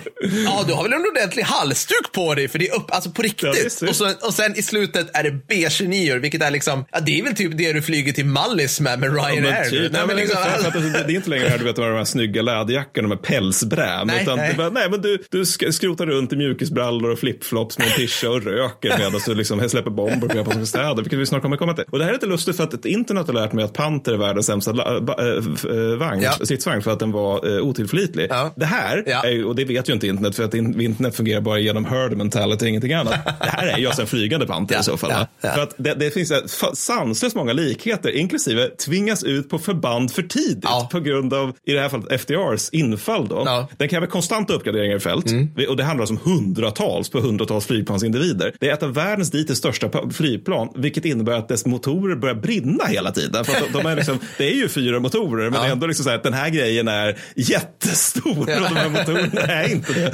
ja 0.44 0.64
du 0.66 0.72
har 0.72 0.82
väl 0.82 0.92
en 0.92 1.04
ordentlig 1.16 1.42
halsduk 1.42 2.12
på 2.12 2.34
dig 2.34 2.48
för 2.48 2.58
det 2.58 2.68
är 2.68 2.76
upp, 2.76 2.86
alltså 2.94 3.10
på 3.10 3.22
riktigt. 3.22 3.82
och, 3.88 3.96
så, 3.96 4.10
och 4.22 4.34
sen 4.34 4.56
i 4.58 4.62
slutet 4.62 5.16
är 5.16 5.22
det 5.22 5.30
B29 5.54 6.18
vilket 6.18 6.42
är 6.42 6.50
liksom, 6.50 6.84
ja 6.92 7.00
det 7.00 7.18
är 7.20 7.24
väl 7.24 7.34
typ 7.36 7.58
det 7.58 7.72
du 7.72 7.82
flyger 7.82 8.12
till 8.12 8.26
Mallis 8.26 8.80
med 8.80 8.98
med 8.98 9.08
Ja, 9.08 9.12
Ryanair. 9.14 9.64
typ. 9.64 9.72
nu. 9.72 9.88
Nej, 9.92 10.06
men 10.06 10.16
liksom, 10.16 10.38
alltså, 10.54 10.70
det 10.80 10.98
är 10.98 11.16
inte 11.16 11.30
längre 11.30 11.48
här 11.48 11.58
du 11.58 11.64
vet, 11.64 11.76
de 11.76 11.82
här 11.82 12.04
snygga 12.04 12.42
läderjackorna 12.42 13.08
med 13.08 13.22
pälsbräm. 13.22 14.06
Nej, 14.06 14.22
utan 14.22 14.38
nej. 14.38 14.50
Det 14.50 14.56
bara, 14.56 14.70
nej, 14.70 14.90
men 14.90 15.02
du, 15.02 15.24
du 15.30 15.42
sk- 15.42 15.70
skrotar 15.70 16.06
runt 16.06 16.32
i 16.32 16.36
mjukisbrallor 16.36 17.10
och 17.10 17.18
flipflops 17.18 17.78
med 17.78 17.86
en 17.86 17.92
tisha 17.92 18.30
och 18.30 18.42
röker 18.42 18.94
medan 18.98 19.20
du 19.26 19.34
liksom 19.34 19.68
släpper 19.68 19.90
bomber 19.90 20.28
på 20.28 20.36
japanska 20.36 20.66
städer. 20.66 20.94
Vilket 20.94 21.18
vi 21.18 21.26
snart 21.26 21.42
kommer 21.42 21.56
komma 21.56 21.74
till. 21.74 21.84
Och 21.90 21.98
det 21.98 22.04
här 22.04 22.10
är 22.10 22.14
lite 22.14 22.26
lustigt 22.26 22.56
för 22.56 22.64
att 22.64 22.84
internet 22.86 23.26
har 23.26 23.34
lärt 23.34 23.52
mig 23.52 23.64
att 23.64 23.72
Panther 23.72 24.12
är 24.12 24.16
världens 24.16 24.46
sämsta 24.46 24.70
äh, 24.70 25.96
vagn, 25.98 26.22
Ja. 26.22 26.32
stridsvagn 26.32 26.82
för 26.82 26.90
att 26.90 26.98
den 26.98 27.12
var 27.12 27.56
äh, 27.56 27.62
otillförlitlig. 27.62 28.28
Det 28.56 28.66
här, 28.66 28.83
är, 29.24 29.30
ju- 29.30 29.44
och 29.44 29.54
det 29.54 29.64
vet 29.64 29.88
ju 29.88 29.92
inte 29.92 30.06
internet 30.06 30.36
för 30.36 30.42
att 30.44 30.54
in, 30.54 30.80
internet 30.80 31.16
fungerar 31.16 31.40
bara 31.40 31.58
genom 31.58 31.84
herd 31.84 32.16
mentality, 32.16 32.66
ingenting 32.68 32.92
annat. 32.92 33.14
Det 33.24 33.46
här 33.50 33.66
är 33.66 33.78
ju 33.78 33.86
alltså 33.86 34.02
en 34.02 34.08
flygande 34.08 34.46
Panther 34.46 34.80
i 34.80 34.82
så 34.82 34.96
fall. 34.96 35.10
va? 35.10 35.26
För 35.54 35.62
att 35.62 35.74
det, 35.76 35.94
det 35.94 36.10
finns 36.10 36.32
sanslöst 36.74 37.36
många 37.36 37.52
likheter, 37.52 38.10
inklusive 38.10 38.68
tvingas 38.68 39.24
ut 39.24 39.48
på 39.50 39.58
förband 39.58 40.12
för 40.12 40.22
tidigt 40.22 40.64
på 40.90 41.00
grund 41.00 41.34
av, 41.34 41.52
i 41.66 41.72
det 41.72 41.80
här 41.80 41.88
fallet, 41.88 42.12
FDRs 42.20 42.70
infall. 42.70 43.28
Då. 43.28 43.44
Den 43.78 43.88
kräver 43.88 44.06
konstanta 44.06 44.52
uppgraderingar 44.54 44.96
i 44.96 45.00
fält 45.00 45.26
Vi- 45.56 45.66
och 45.66 45.76
det 45.76 45.84
handlar 45.84 46.02
alltså 46.02 46.14
om 46.14 46.32
hundratals 46.32 47.08
på 47.10 47.20
hundratals 47.20 47.66
flygplansindivider. 47.66 48.52
Det 48.60 48.68
är 48.68 48.72
ett 48.72 48.82
av 48.82 48.94
världens 48.94 49.30
dittills 49.30 49.58
största 49.58 49.90
flygplan, 50.12 50.68
vilket 50.76 51.04
innebär 51.04 51.32
att 51.32 51.48
dess 51.48 51.66
motorer 51.66 52.16
börjar 52.16 52.34
brinna 52.34 52.84
hela 52.84 53.10
tiden. 53.12 53.44
För 53.44 53.52
de, 53.72 53.78
de 53.82 53.86
är 53.86 53.96
liksom, 53.96 54.18
det 54.38 54.50
är 54.52 54.54
ju 54.54 54.68
fyra 54.68 55.00
motorer, 55.00 55.50
men 55.50 55.60
det 55.60 55.66
är 55.68 55.72
ändå 55.72 55.86
liksom 55.86 56.04
så 56.04 56.10
här 56.10 56.16
att 56.16 56.22
den 56.22 56.32
här 56.32 56.48
grejen 56.50 56.88
är 56.88 57.16
jättestor 57.36 58.38
och 58.38 58.46
de 58.74 58.80
här 58.80 58.88
motorerna 58.88 59.40
är 59.52 59.72
inte 59.72 59.92
det. 59.92 60.12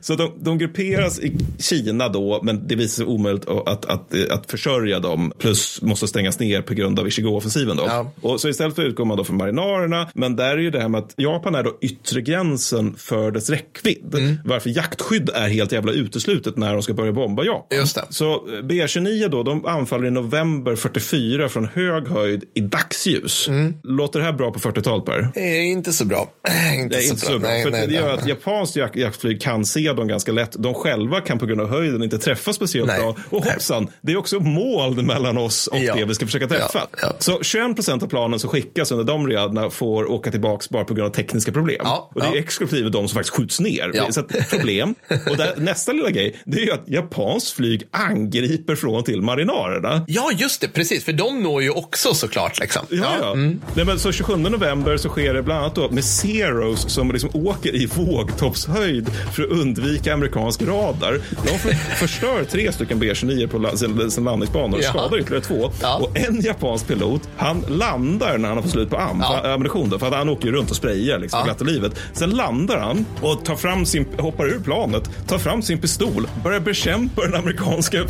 Så 0.00 0.14
de, 0.14 0.32
de 0.40 0.58
grupperas 0.58 1.20
i 1.20 1.36
Kina 1.58 2.08
då, 2.08 2.40
men 2.42 2.68
det 2.68 2.74
visar 2.74 3.04
sig 3.04 3.06
omöjligt 3.06 3.48
att, 3.48 3.68
att, 3.68 3.84
att, 3.84 4.30
att 4.30 4.50
försörja 4.50 5.00
dem, 5.00 5.32
plus 5.38 5.82
måste 5.82 6.08
stängas 6.08 6.38
ner 6.38 6.62
på 6.62 6.74
grund 6.74 6.98
av 6.98 7.06
Ichigo-offensiven. 7.08 7.76
Då. 7.76 8.12
Och 8.20 8.40
så 8.40 8.48
istället 8.48 8.74
för 8.74 8.82
utgår 8.82 9.04
man 9.04 9.16
då 9.16 9.24
från 9.24 9.36
marinarerna, 9.36 10.08
men 10.14 10.36
där 10.36 10.50
är 10.50 10.58
ju 10.58 10.70
det 10.70 10.80
här 10.80 10.88
med 10.88 10.98
att 10.98 11.14
Japan 11.16 11.54
är 11.54 11.62
då 11.62 11.78
yttre 11.80 12.20
gränsen 12.20 12.94
för 12.98 13.30
dess 13.30 13.50
räckvidd. 13.50 14.38
Varför 14.44 14.70
jaktskydd 14.70 15.30
är 15.34 15.48
helt 15.48 15.72
jävla 15.72 15.92
uteslutet 15.92 16.56
när 16.56 16.72
de 16.72 16.82
ska 16.82 16.94
börja 16.94 17.12
bomba 17.12 17.44
Japan. 17.44 17.78
Just 17.78 17.94
det. 17.94 18.04
Så 18.10 18.32
eh, 18.32 18.38
B29 18.62 19.28
då, 19.28 19.42
de 19.42 19.66
anfaller 19.66 20.06
i 20.06 20.10
november 20.10 20.76
44 20.76 21.48
från 21.48 21.68
hög 21.74 22.08
höjd 22.08 22.44
i 22.54 22.60
dagsljus. 22.60 23.48
Låter 23.82 24.18
det 24.18 24.24
här 24.24 24.32
bra 24.32 24.50
på 24.50 24.58
40-talet 24.58 25.04
Per? 25.04 25.28
Det 25.34 25.40
är 25.40 25.62
inte 25.62 25.92
så 25.92 26.04
bra. 26.04 26.30
Inte 26.74 26.96
är 26.96 27.08
inte 27.08 27.20
så 27.20 27.38
bra. 27.38 27.48
Nej, 27.48 27.62
för 27.62 27.70
det 27.86 27.94
gör 27.94 28.14
att 28.14 28.28
japanskt 28.28 28.76
jak 28.76 28.96
jaktflyg 28.96 29.40
kan 29.42 29.64
se 29.64 29.92
dem 29.92 30.08
ganska 30.08 30.32
lätt. 30.32 30.52
De 30.58 30.74
själva 30.74 31.20
kan 31.20 31.38
på 31.38 31.46
grund 31.46 31.60
av 31.60 31.68
höjden 31.68 32.02
inte 32.02 32.18
träffa 32.18 32.52
speciellt 32.52 32.86
Nej. 32.88 33.00
bra. 33.00 33.16
Och 33.30 33.44
hoppsan, 33.44 33.88
det 34.00 34.12
är 34.12 34.16
också 34.16 34.40
moln 34.40 35.06
mellan 35.06 35.38
oss 35.38 35.66
och 35.66 35.78
Ja. 35.78 35.94
det 35.94 36.04
vi 36.04 36.14
ska 36.14 36.26
försöka 36.26 36.46
träffa. 36.46 36.86
Ja, 37.02 37.12
Så 37.18 37.42
21 37.42 37.74
procent 37.74 38.02
av 38.02 38.06
planen 38.06 38.38
som 38.38 38.50
skickas 38.50 38.92
under 38.92 39.04
de 39.04 39.28
riaderna 39.28 39.70
får 39.70 40.10
åka 40.10 40.30
tillbaka 40.30 40.66
bara 40.70 40.84
på 40.84 40.94
grund 40.94 41.06
av 41.08 41.12
tekniska 41.12 41.52
problem. 41.52 41.86
och 42.14 42.20
det 42.20 42.26
är 42.26 42.32
ja. 42.34 42.38
exklusive 42.38 42.88
de 42.90 43.08
som 43.08 43.14
faktiskt 43.14 43.36
skjuts 43.36 43.60
ner. 43.60 43.90
Ja. 43.94 44.12
Så 44.12 44.22
problem. 44.50 44.94
Och 45.30 45.36
där, 45.36 45.54
nästa 45.56 45.92
lilla 45.92 46.10
grej, 46.10 46.36
det 46.44 46.58
är 46.60 46.64
ju 46.66 46.72
att 46.72 46.88
japanskt 46.88 47.50
flyg 47.52 47.82
angriper 47.90 48.74
från 48.74 48.94
och 48.94 49.04
till 49.04 49.22
marinarerna. 49.22 50.04
Ja, 50.08 50.30
just 50.36 50.60
det. 50.60 50.68
Precis. 50.68 51.04
För 51.04 51.12
de 51.12 51.42
når 51.42 51.62
ju 51.62 51.70
också 51.70 52.14
såklart. 52.14 52.60
Liksom. 52.60 52.82
Ja, 52.90 53.16
ja. 53.20 53.32
Mm. 53.32 53.60
Nej, 53.74 53.84
men 53.84 53.98
så 53.98 54.12
27 54.12 54.36
november 54.36 54.96
så 54.96 55.08
sker 55.08 55.34
det 55.34 55.42
bland 55.42 55.60
annat 55.60 55.74
då 55.74 55.90
med 55.90 56.04
Zeros 56.04 56.90
som 56.92 57.12
liksom 57.12 57.30
åker 57.34 57.63
i 57.68 57.86
vågtoppshöjd 57.86 59.10
för 59.32 59.42
att 59.42 59.48
undvika 59.50 60.14
amerikansk 60.14 60.62
radar. 60.62 61.20
De 61.46 61.58
för, 61.58 61.70
förstör 61.74 62.44
tre 62.44 62.72
stycken 62.72 62.98
B-29 62.98 63.46
på 63.46 63.76
sin, 64.10 64.24
landningsbanor 64.24 64.76
och 64.78 64.84
Ja. 64.84 64.88
skadar 64.88 65.18
ytterligare 65.18 65.44
två. 65.44 65.70
Och 66.00 66.18
en 66.18 66.40
japansk 66.40 66.86
pilot, 66.86 67.22
han 67.36 67.64
landar 67.68 68.38
när 68.38 68.48
han 68.48 68.56
har 68.56 68.62
fått 68.62 68.72
slut 68.72 68.90
på 68.90 68.96
am, 68.96 69.22
för, 69.42 69.50
ammunition. 69.54 69.88
Då, 69.90 69.98
för 69.98 70.06
att 70.06 70.14
han 70.14 70.28
åker 70.28 70.48
runt 70.52 70.70
och 70.70 70.76
sprayar 70.76 71.18
liksom, 71.18 71.38
Ja. 71.38 71.44
glatta 71.44 71.64
livet. 71.64 71.92
Sen 72.12 72.30
landar 72.30 72.78
han 72.78 73.06
och 73.20 73.44
tar 73.44 73.56
fram 73.56 73.86
sin, 73.86 74.06
hoppar 74.18 74.46
ur 74.46 74.60
planet, 74.60 75.10
tar 75.26 75.38
fram 75.38 75.62
sin 75.62 75.78
pistol, 75.80 76.28
börjar 76.44 76.60
bekämpa 76.60 77.22
den 77.22 77.34
amerikanska 77.34 77.98
eh, 77.98 78.04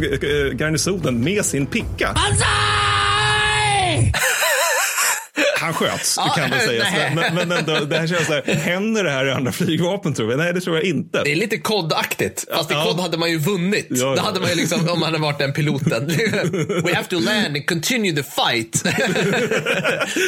garnisonen 0.58 1.24
med 1.24 1.44
sin 1.44 1.66
picka. 1.66 2.14
Han 5.64 5.74
sköts, 5.74 6.14
Ja, 6.16 6.28
kan 6.36 6.50
man 6.50 6.58
säga. 6.60 6.84
nej. 6.92 7.12
Men, 7.14 7.48
men 7.48 7.58
ändå, 7.58 7.84
det 7.84 7.98
här 7.98 8.06
känns 8.06 8.26
så 8.26 8.32
här, 8.32 8.54
händer 8.54 9.04
det 9.04 9.10
här 9.10 9.26
i 9.26 9.30
andra 9.30 9.52
flygvapen 9.62 10.14
tror 10.14 10.30
jag? 10.30 10.38
Nej, 10.38 10.52
det 10.52 10.60
tror 10.60 10.76
jag 10.76 10.84
inte. 10.84 11.22
Det 11.24 11.32
är 11.32 11.36
lite 11.36 11.58
kodaktigt. 11.58 12.44
Fast 12.54 12.70
i 12.70 12.74
Ja. 12.74 12.84
kod 12.84 13.00
hade 13.00 13.18
man 13.18 13.30
ju 13.30 13.38
vunnit. 13.38 13.86
Ja, 13.90 13.96
ja. 14.06 14.14
Då 14.16 14.22
hade 14.22 14.40
man 14.40 14.48
ju 14.48 14.54
liksom, 14.54 14.80
om 14.88 15.00
man 15.00 15.02
hade 15.12 15.18
varit 15.22 15.38
den 15.38 15.52
piloten. 15.52 16.06
We 16.84 16.94
have 16.94 17.06
to 17.08 17.18
land 17.18 17.46
and 17.56 17.66
continue 17.66 18.12
the 18.16 18.22
fight. 18.22 18.84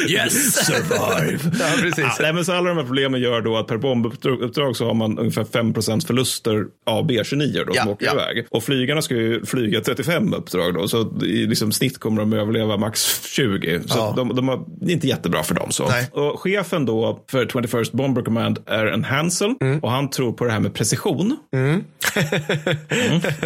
yes! 0.09 0.65
Survive. 0.65 1.39
Ja, 1.59 1.65
precis. 1.81 1.97
Ja, 1.97 2.15
nej, 2.19 2.33
men 2.33 2.45
så 2.45 2.53
alla 2.53 2.69
de 2.69 2.77
här 2.77 2.83
problemen 2.85 3.21
gör 3.21 3.41
då 3.41 3.57
att 3.57 3.67
per 3.67 3.77
bombuppdrag 3.77 4.75
så 4.75 4.85
har 4.85 4.93
man 4.93 5.19
ungefär 5.19 5.43
5% 5.43 6.07
förluster 6.07 6.63
av 6.85 7.09
B29 7.09 7.65
då, 7.65 7.71
Ja, 7.75 7.81
som 7.81 7.91
åker 7.91 8.05
ja. 8.05 8.13
iväg. 8.13 8.45
Och 8.49 8.63
flygarna 8.63 9.01
ska 9.01 9.15
ju 9.15 9.45
flyga 9.45 9.81
35 9.81 10.33
uppdrag 10.33 10.73
då, 10.73 10.87
så 10.87 11.23
i 11.25 11.45
liksom 11.47 11.71
snitt 11.71 11.99
kommer 11.99 12.19
de 12.21 12.33
överleva 12.33 12.77
max 12.77 13.21
20. 13.23 13.79
Så 13.87 13.97
Ja. 13.97 14.13
de, 14.17 14.35
de 14.35 14.47
har, 14.47 14.59
det 14.81 14.91
är 14.91 14.93
inte 14.93 15.07
jättebra 15.27 15.43
för 15.43 15.55
dem. 15.55 15.71
Så. 15.71 15.87
Nej. 15.89 16.09
Och 16.11 16.39
chefen 16.41 16.85
då 16.85 17.19
för 17.31 17.45
21st 17.45 17.95
Bomber 17.95 18.21
Command 18.21 18.59
är 18.65 18.85
en 18.85 19.03
Hansel 19.03 19.53
Mm. 19.61 19.79
och 19.79 19.91
han 19.91 20.09
tror 20.09 20.33
på 20.33 20.45
det 20.45 20.51
här 20.51 20.59
med 20.59 20.73
precision. 20.73 21.37
Mm. 21.53 21.83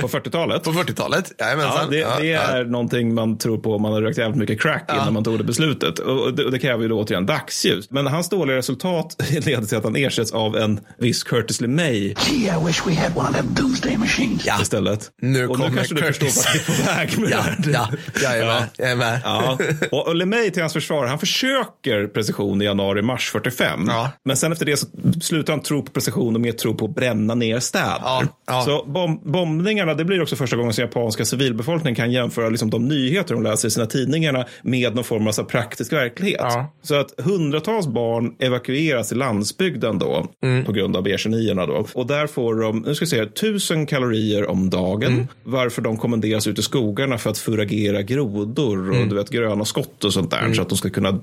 På 0.01 0.07
40-talet. 0.07 0.63
På 0.63 0.71
40-talet? 0.71 1.31
Ja, 1.37 1.45
det, 1.89 1.97
Ja, 1.97 2.17
det 2.19 2.25
ja. 2.27 2.39
är 2.41 2.65
någonting 2.65 3.13
man 3.13 3.37
tror 3.37 3.57
på 3.57 3.75
om 3.75 3.81
man 3.81 3.93
har 3.93 4.01
rökt 4.01 4.17
jävligt 4.17 4.37
mycket 4.37 4.61
crack 4.61 4.91
innan 4.93 5.13
man 5.13 5.23
tog 5.23 5.37
det 5.37 5.43
beslutet. 5.43 5.99
Och 5.99 6.33
det, 6.33 6.45
och 6.45 6.51
det 6.51 6.59
kräver 6.59 6.83
ju 6.83 6.89
då 6.89 6.99
återigen 6.99 7.25
dagsljus. 7.25 7.87
Men 7.91 8.07
hans 8.07 8.29
dåliga 8.29 8.57
resultat 8.57 9.15
leder 9.45 9.65
till 9.67 9.77
att 9.77 9.83
han 9.83 9.95
ersätts 9.95 10.31
av 10.31 10.57
en 10.57 10.79
viss 10.97 11.23
Curtis 11.23 11.61
LeMay 11.61 12.13
Gee, 12.29 12.55
I 12.61 12.65
wish 12.65 12.81
we 12.87 12.95
had 12.95 13.11
one 13.17 13.29
of 13.29 13.35
them 13.35 13.53
doomsday 13.53 13.97
machines. 13.97 14.45
Ja. 14.45 14.61
istället. 14.61 15.09
Nu 15.21 15.47
och 15.47 15.55
kommer 15.55 15.69
nu 15.69 15.75
kanske 15.75 15.95
du 15.95 16.01
förstår 16.01 16.25
Curtis. 16.25 16.45
vart 16.45 16.55
vi 16.55 16.73
är 16.73 16.77
på 16.77 16.91
väg 16.91 17.19
med 17.19 17.31
Ja, 17.31 17.45
ja, 17.73 17.87
jag 18.21 18.37
är 18.39 18.45
med. 18.45 18.67
Jag 18.77 18.91
är 18.91 18.95
med. 18.95 19.21
Ja. 19.23 19.57
Och, 19.91 20.07
och 20.07 20.15
LeMay 20.15 20.51
till 20.51 20.61
hans 20.63 20.73
försvar, 20.73 21.05
han 21.05 21.19
försöker 21.19 21.70
försöker 21.83 22.07
precision 22.07 22.61
i 22.61 22.65
januari-mars 22.65 23.29
45. 23.31 23.89
Men 24.25 24.37
sen 24.37 24.51
efter 24.51 24.65
det 24.65 24.77
så 24.77 24.87
slutar 25.21 25.53
han 25.53 25.61
tro 25.61 25.81
på 25.81 25.91
precision 25.91 26.35
och 26.35 26.41
mer 26.41 26.51
tro 26.51 26.75
på 26.75 26.85
att 26.85 26.95
bränna 26.95 27.35
ner 27.35 27.59
städer. 27.59 28.27
Så 28.65 28.85
bom 28.85 29.21
bombningarna, 29.23 29.93
det 29.93 30.05
blir 30.05 30.21
också 30.21 30.35
första 30.35 30.55
gången 30.55 30.73
som 30.73 30.81
japanska 30.81 31.25
civilbefolkningen 31.25 31.95
kan 31.95 32.11
jämföra 32.11 32.49
liksom 32.49 32.69
de 32.69 32.87
nyheter 32.87 33.33
de 33.33 33.43
läser 33.43 33.67
i 33.67 33.71
sina 33.71 33.85
tidningarna 33.85 34.45
med 34.61 34.95
någon 34.95 35.03
form 35.03 35.27
av 35.27 35.31
så 35.31 35.43
praktisk 35.43 35.93
verklighet. 35.93 36.41
Så 36.81 36.95
att 36.95 37.13
hundratals 37.17 37.87
barn 37.87 38.35
evakueras 38.39 39.07
till 39.09 39.17
landsbygden 39.17 39.99
då 39.99 40.27
på 40.65 40.71
grund 40.71 40.95
av 40.95 41.03
B-29 41.03 41.67
då. 41.67 41.85
Och 41.93 42.07
där 42.07 42.27
får 42.27 42.55
de, 42.55 42.79
nu 42.79 42.95
ska 42.95 43.03
jag 43.03 43.09
säga, 43.09 43.25
tusen 43.25 43.85
kalorier 43.85 44.49
om 44.49 44.69
dagen. 44.69 45.27
Varför 45.43 45.81
de 45.81 45.97
kommenderas 45.97 46.47
ut 46.47 46.59
i 46.59 46.61
skogarna 46.61 47.17
för 47.17 47.29
att 47.29 47.37
furagera 47.37 48.01
grodor 48.01 48.89
och 48.89 49.07
du 49.07 49.15
vet, 49.15 49.29
gröna 49.29 49.65
skott 49.65 50.03
och 50.03 50.13
sånt 50.13 50.31
där. 50.31 50.53
Så 50.53 50.61
att 50.61 50.69
de 50.69 50.77
ska 50.77 50.89
kunna 50.89 51.19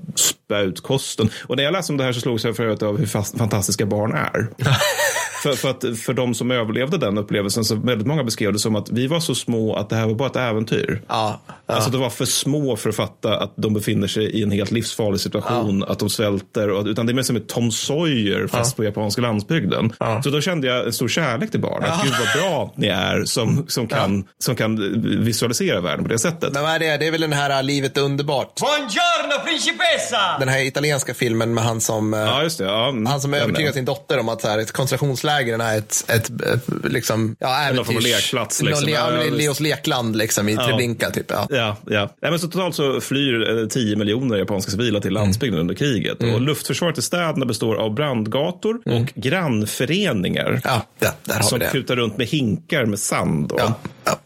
ut 0.57 0.81
kosten. 0.81 1.29
Och 1.43 1.55
när 1.55 1.63
jag 1.63 1.71
läste 1.71 1.93
om 1.93 1.97
det 1.97 2.03
här 2.03 2.13
så 2.13 2.19
slogs 2.19 2.45
jag 2.45 2.55
för 2.55 2.63
övrigt 2.63 2.83
av 2.83 2.97
hur 2.97 3.37
fantastiska 3.37 3.85
barn 3.85 4.13
är. 4.13 4.47
för, 5.43 5.53
för, 5.53 5.69
att, 5.69 5.99
för 5.99 6.13
de 6.13 6.33
som 6.33 6.51
överlevde 6.51 6.97
den 6.97 7.17
upplevelsen 7.17 7.63
så 7.65 7.75
väldigt 7.75 8.07
många 8.07 8.23
beskrev 8.23 8.53
det 8.53 8.59
som 8.59 8.75
att 8.75 8.89
vi 8.89 9.07
var 9.07 9.19
så 9.19 9.35
små 9.35 9.75
att 9.75 9.89
det 9.89 9.95
här 9.95 10.07
var 10.07 10.13
bara 10.13 10.29
ett 10.29 10.35
äventyr. 10.35 11.01
Ja, 11.07 11.39
Alltså 11.65 11.89
det 11.89 11.97
var 11.97 12.09
för 12.09 12.25
små 12.25 12.75
för 12.75 12.89
att 12.89 12.95
fatta 12.95 13.37
att 13.37 13.53
de 13.55 13.73
befinner 13.73 14.07
sig 14.07 14.23
i 14.23 14.43
en 14.43 14.51
helt 14.51 14.71
livsfarlig 14.71 15.19
situation, 15.19 15.83
att 15.83 15.99
de 15.99 16.09
svälter. 16.09 16.69
Och, 16.69 16.85
utan 16.85 17.05
det 17.05 17.11
är 17.11 17.13
mer 17.13 17.23
som 17.23 17.35
ett 17.35 17.47
Tom 17.47 17.71
Sawyer 17.71 18.47
fast 18.47 18.75
på 18.75 18.83
japanska 18.83 19.21
landsbygden. 19.21 19.93
Så 20.23 20.29
då 20.29 20.41
kände 20.41 20.67
jag 20.67 20.85
en 20.85 20.93
stor 20.93 21.07
kärlek 21.07 21.51
till 21.51 21.59
barn. 21.59 21.83
Att 21.83 22.03
gud 22.03 22.13
vad 22.19 22.43
bra 22.43 22.73
ni 22.75 22.87
är 22.87 23.25
som, 23.25 23.65
som, 23.67 23.87
kan, 23.87 24.23
som 24.39 24.55
kan 24.55 25.01
visualisera 25.25 25.81
världen 25.81 26.05
på 26.05 26.09
det 26.09 26.19
sättet. 26.19 26.53
Men 26.53 26.63
vad 26.63 26.71
är 26.71 26.79
det? 26.79 26.97
Det 26.97 27.07
är 27.07 27.11
väl 27.11 27.21
den 27.21 27.33
här 27.33 27.49
äh, 27.49 27.63
Livet 27.63 27.97
är 27.97 28.01
underbart. 28.01 28.59
Buongiorno 28.59 29.45
principessa! 29.45 30.37
Den 30.39 30.49
här 30.49 30.59
italienska 30.59 31.13
filmen 31.13 31.53
med 31.53 31.63
han 31.63 31.81
som, 31.81 32.13
äh, 32.13 32.19
ja, 32.19 32.43
just 32.43 32.57
det, 32.57 32.63
ja, 32.63 32.93
han 33.07 33.21
som 33.21 33.33
är. 33.33 33.71
sin 33.71 33.85
dotter 33.85 34.19
om 34.19 34.29
att 34.29 34.41
så 34.41 34.47
här, 34.47 34.59
ett 34.59 34.71
koncentrationsläger 34.71 35.28
är 35.31 35.77
ett, 35.77 36.05
ett, 36.07 36.41
ett 36.41 36.63
liksom, 36.83 37.35
ja, 37.39 37.71
Någon 37.73 37.85
form 37.85 37.95
av 37.97 38.01
äventyrs- 38.01 38.15
lekplats, 38.15 38.61
liksom. 38.61 38.85
Le- 38.85 38.91
ja. 38.91 39.09
Leos 39.31 39.59
lekland 39.59 40.15
liksom, 40.15 40.49
i 40.49 40.53
Ja. 40.53 40.67
Treblinka. 40.67 41.09
Typ, 41.09 41.25
ja. 41.31 41.47
Ja, 41.49 41.77
ja. 41.87 42.15
Nej, 42.21 42.31
men 42.31 42.39
så 42.39 42.47
totalt 42.47 42.75
så 42.75 43.01
flyr 43.01 43.59
eh, 43.61 43.67
10 43.67 43.95
miljoner 43.95 44.37
japanska 44.37 44.71
civila 44.71 44.99
till 44.99 45.13
landsbygden 45.13 45.59
under 45.59 45.75
kriget. 45.75 46.23
Och 46.23 46.41
luftförsvaret 46.41 46.97
i 46.97 47.01
städerna 47.01 47.45
består 47.45 47.75
av 47.75 47.93
brandgator 47.93 48.81
och 48.85 49.05
grannföreningar. 49.15 50.61
Ja, 50.63 50.85
där, 50.99 51.09
där 51.23 51.33
har 51.35 51.41
som 51.41 51.59
vi 51.59 51.65
det. 51.65 51.71
kutar 51.71 51.95
runt 51.95 52.17
med 52.17 52.27
hinkar 52.27 52.85
med 52.85 52.99
sand. 52.99 53.53
Ja. 53.57 53.75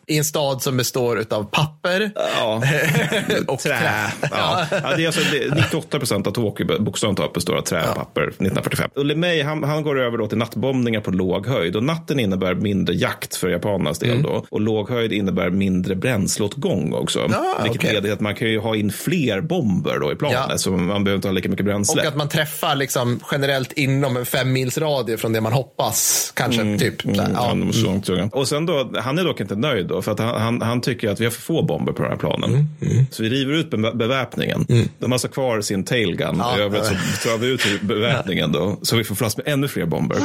I 0.08 0.18
en 0.18 0.26
stad 0.26 0.62
som 0.62 0.78
består 0.78 1.26
av 1.30 1.44
papper 1.44 2.12
Ja. 2.16 2.56
och 3.48 3.60
Trä. 3.60 3.78
trä. 3.80 4.28
Ja. 4.32 4.66
Ja, 4.72 4.96
det 4.96 5.04
är 5.04 5.08
alltså, 5.08 5.22
det, 5.32 5.56
98 5.56 6.00
procent 6.00 6.28
av 6.28 6.32
Tokyo 6.32 6.80
bokstavligt 6.80 7.18
talat 7.18 7.34
består 7.34 7.56
av 7.56 7.62
trä 7.62 7.90
och 7.90 7.96
papper 7.96 8.22
1945. 8.22 8.90
Och 8.96 9.06
LeMay 9.06 9.42
han, 9.42 9.64
han 9.64 9.84
går 9.84 10.00
över 10.00 10.18
då 10.18 10.28
till 10.28 10.38
nattbombningar 10.38 11.02
på 11.02 11.12
låg 11.12 11.48
höjd. 11.48 11.76
Och 11.76 11.84
natten 11.84 12.20
innebär 12.20 12.56
mindre 12.56 12.96
jakt 12.96 13.36
för 13.36 13.50
japanernas 13.50 14.00
del. 14.00 14.10
Mm. 14.10 14.24
Då. 14.24 14.46
Och 14.50 14.62
låg 14.62 14.90
höjd 14.90 15.12
innebär 15.14 15.50
mindre 15.50 15.96
bränsleåtgång 15.96 16.94
också. 16.94 17.28
Ja, 17.32 17.60
vilket 17.64 17.80
okej. 17.82 17.90
leder 17.94 18.02
till 18.02 18.14
att 18.14 18.20
man 18.20 18.36
kan 18.36 18.48
ju 18.48 18.60
ha 18.60 18.76
in 18.76 18.92
fler 18.92 19.42
bomber 19.42 20.00
då 20.00 20.12
i 20.12 20.16
planet. 20.16 20.60
Så 20.60 20.72
man 20.72 21.04
behöver 21.04 21.16
inte 21.16 21.28
ha 21.28 21.34
lika 21.34 21.50
mycket 21.50 21.66
bränsle. 21.66 22.02
Och 22.02 22.08
att 22.08 22.16
man 22.16 22.30
träffar 22.30 22.76
liksom 22.76 23.20
generellt 23.32 23.72
inom 23.72 24.18
en 24.18 24.26
fem 24.26 24.54
mils 24.54 24.78
radie 24.78 25.18
från 25.18 25.34
det 25.34 25.42
man 25.42 25.54
hoppas. 25.54 26.32
Kanske 26.36 26.78
typ. 26.78 27.02
Så 27.02 27.10
här, 27.22 27.34
Mm, 27.54 27.72
ja. 28.08 28.30
Och 28.32 28.48
sen 28.48 28.66
då, 28.66 28.92
han 29.00 29.20
är 29.20 29.24
dock 29.24 29.40
inte 29.40 29.56
nöjd 29.56 29.73
då, 29.82 30.02
för 30.02 30.12
att 30.12 30.20
han, 30.20 30.42
han, 30.42 30.62
han 30.62 30.82
tycker 30.82 31.10
att 31.10 31.20
vi 31.20 31.24
har 31.26 31.32
för 31.32 31.42
få 31.42 31.64
bomber 31.64 31.92
på 31.94 32.02
den 32.02 32.12
här 32.12 32.18
planen. 32.20 32.50
Mm, 32.82 33.06
Så 33.12 33.24
vi 33.24 33.30
river 33.30 33.54
ut 33.54 33.70
be- 33.70 33.92
beväpningen. 33.94 34.66
De 34.68 34.88
har 35.06 35.12
alltså 35.14 35.28
kvar 35.28 35.62
sin 35.62 35.84
tailgun. 35.84 36.36
Ja, 36.40 36.58
I 36.58 36.62
övrigt 36.62 36.86
så 36.86 36.94
tar 37.30 37.38
vi 37.38 37.48
ut 37.48 37.62
beväpningen 37.82 38.52
då, 38.52 38.78
så 38.82 38.96
vi 38.96 39.04
får 39.04 39.16
plats 39.16 39.38
med 39.38 39.48
ännu 39.48 39.68
fler 39.68 39.86
bomber. 39.86 40.18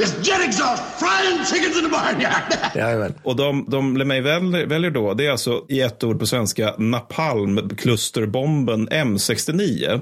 It's 0.00 0.14
jet 0.22 0.40
exhaust 0.48 0.82
frying 0.98 1.44
chickens 1.44 1.76
in 1.76 1.84
the 1.84 1.90
barnyard. 1.90 2.42
Jajamän. 2.74 3.14
Och 3.22 3.36
de, 3.36 3.64
de 3.68 3.96
LeMay 3.96 4.20
väljer, 4.20 4.66
väljer 4.66 4.90
då, 4.90 5.14
det 5.14 5.26
är 5.26 5.30
alltså 5.30 5.64
i 5.68 5.80
ett 5.80 6.04
ord 6.04 6.18
på 6.20 6.26
svenska, 6.26 6.74
napalm-klusterbomben 6.78 8.88
M69. 8.88 10.00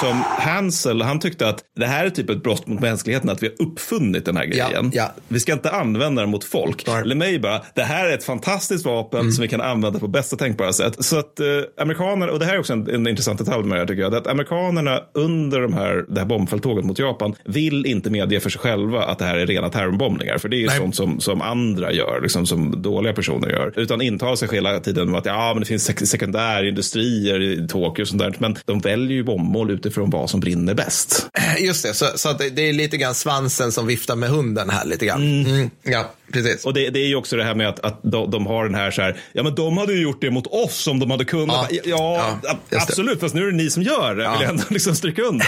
Som 0.00 0.22
Hansel, 0.38 1.02
han 1.02 1.20
tyckte 1.20 1.48
att 1.48 1.60
det 1.76 1.86
här 1.86 2.06
är 2.06 2.10
typ 2.10 2.30
ett 2.30 2.42
brott 2.42 2.66
mot 2.66 2.80
mänskligheten, 2.80 3.30
att 3.30 3.42
vi 3.42 3.46
har 3.46 3.66
uppfunnit 3.66 4.24
den 4.24 4.36
här 4.36 4.44
grejen. 4.44 4.90
ja. 4.94 5.12
Vi 5.28 5.40
ska 5.40 5.52
inte 5.52 5.70
använda 5.70 6.22
den 6.22 6.30
mot 6.30 6.44
folk. 6.44 6.84
LeMay 7.04 7.38
bara, 7.38 7.62
det 7.74 7.82
här 7.82 8.06
är 8.08 8.14
ett 8.14 8.24
fantastiskt 8.24 8.84
vapen 8.86 9.20
Mm. 9.20 9.32
som 9.32 9.42
vi 9.42 9.48
kan 9.48 9.60
använda 9.60 9.98
på 9.98 10.08
bästa 10.08 10.36
tänkbara 10.36 10.72
sätt. 10.72 11.04
Så 11.04 11.18
att 11.18 11.40
eh, 11.40 11.46
amerikaner, 11.80 12.28
och 12.28 12.38
det 12.38 12.44
här 12.44 12.54
är 12.54 12.58
också 12.58 12.72
en, 12.72 12.94
en 12.94 13.06
intressant 13.08 13.38
detalj 13.38 13.64
med 13.64 13.76
det 13.76 13.80
här 13.80 13.86
tycker 13.86 14.02
jag, 14.02 14.14
att 14.14 14.26
amerikanerna 14.26 15.00
under 15.14 15.60
de 15.60 15.72
här, 15.72 16.04
det 16.08 16.20
här 16.20 16.26
bombfälttåget 16.26 16.84
mot 16.84 16.98
Japan 16.98 17.34
vill 17.44 17.86
inte 17.86 18.10
medge 18.10 18.40
för 18.40 18.50
sig 18.50 18.60
själva 18.60 19.02
att 19.04 19.18
det 19.18 19.24
här 19.24 19.36
är 19.36 19.46
rena 19.46 19.68
terrorbombningar. 19.68 20.38
För 20.38 20.48
det 20.48 20.56
är 20.56 20.60
ju 20.60 20.66
Nej. 20.66 20.78
sånt 20.78 20.96
som, 20.96 21.20
som 21.20 21.42
andra 21.42 21.92
gör, 21.92 22.20
liksom 22.22 22.46
som 22.46 22.82
dåliga 22.82 23.12
personer 23.12 23.48
gör. 23.48 23.72
Utan 23.76 24.00
intar 24.02 24.36
sig 24.36 24.48
hela 24.52 24.80
tiden 24.80 25.14
att 25.14 25.26
ja, 25.26 25.50
men 25.54 25.60
det 25.60 25.66
finns 25.66 25.90
sek- 25.90 26.06
sekundärindustrier 26.06 27.40
i 27.42 27.68
Tokyo 27.68 28.02
och 28.02 28.08
sånt 28.08 28.20
där. 28.22 28.34
Men 28.38 28.56
de 28.64 28.78
väljer 28.78 29.16
ju 29.16 29.22
bombmål 29.24 29.70
utifrån 29.88 30.10
vad 30.10 30.30
som 30.30 30.40
brinner 30.40 30.74
bäst. 30.74 31.26
Just 31.58 31.82
det, 31.84 31.94
så, 31.94 32.06
så 32.14 32.28
att 32.28 32.38
det, 32.38 32.50
det 32.50 32.68
är 32.68 32.72
lite 32.72 32.96
grann 32.96 33.14
svansen 33.14 33.72
som 33.72 33.86
viftar 33.86 34.16
med 34.16 34.28
hunden 34.30 34.70
här 34.70 34.84
lite 34.86 35.06
grann. 35.06 35.44
Mm. 35.46 35.70
Ja, 35.82 36.10
precis. 36.32 36.64
Och 36.64 36.74
det, 36.74 36.90
det 36.90 37.00
är 37.00 37.06
ju 37.08 37.16
också 37.16 37.36
det 37.36 37.44
här 37.44 37.54
med 37.54 37.68
att, 37.68 37.80
att 37.80 38.00
de, 38.02 38.30
de 38.30 38.46
har 38.46 38.64
den 38.64 38.74
här 38.74 38.90
så 38.90 39.02
här, 39.02 39.16
ja 39.32 39.42
men 39.42 39.54
de 39.54 39.78
hade 39.78 39.92
ju 39.92 40.02
gjort 40.02 40.20
det 40.20 40.30
mot 40.30 40.46
oss 40.46 40.86
om 40.86 40.98
de 41.00 41.10
hade 41.10 41.24
kunnat. 41.24 41.66
Ja, 41.70 41.80
Ja, 41.84 42.38
ja, 42.70 42.80
absolut, 42.80 43.20
fast 43.20 43.34
nu 43.34 43.42
är 43.46 43.50
det 43.50 43.56
ni 43.56 43.70
som 43.70 43.82
gör 43.82 44.14
det, 44.14 44.22
vill 44.30 44.40
jag 44.40 44.50
ändå 44.50 44.62
liksom 44.70 44.94
stryka 44.94 45.22
under. 45.22 45.46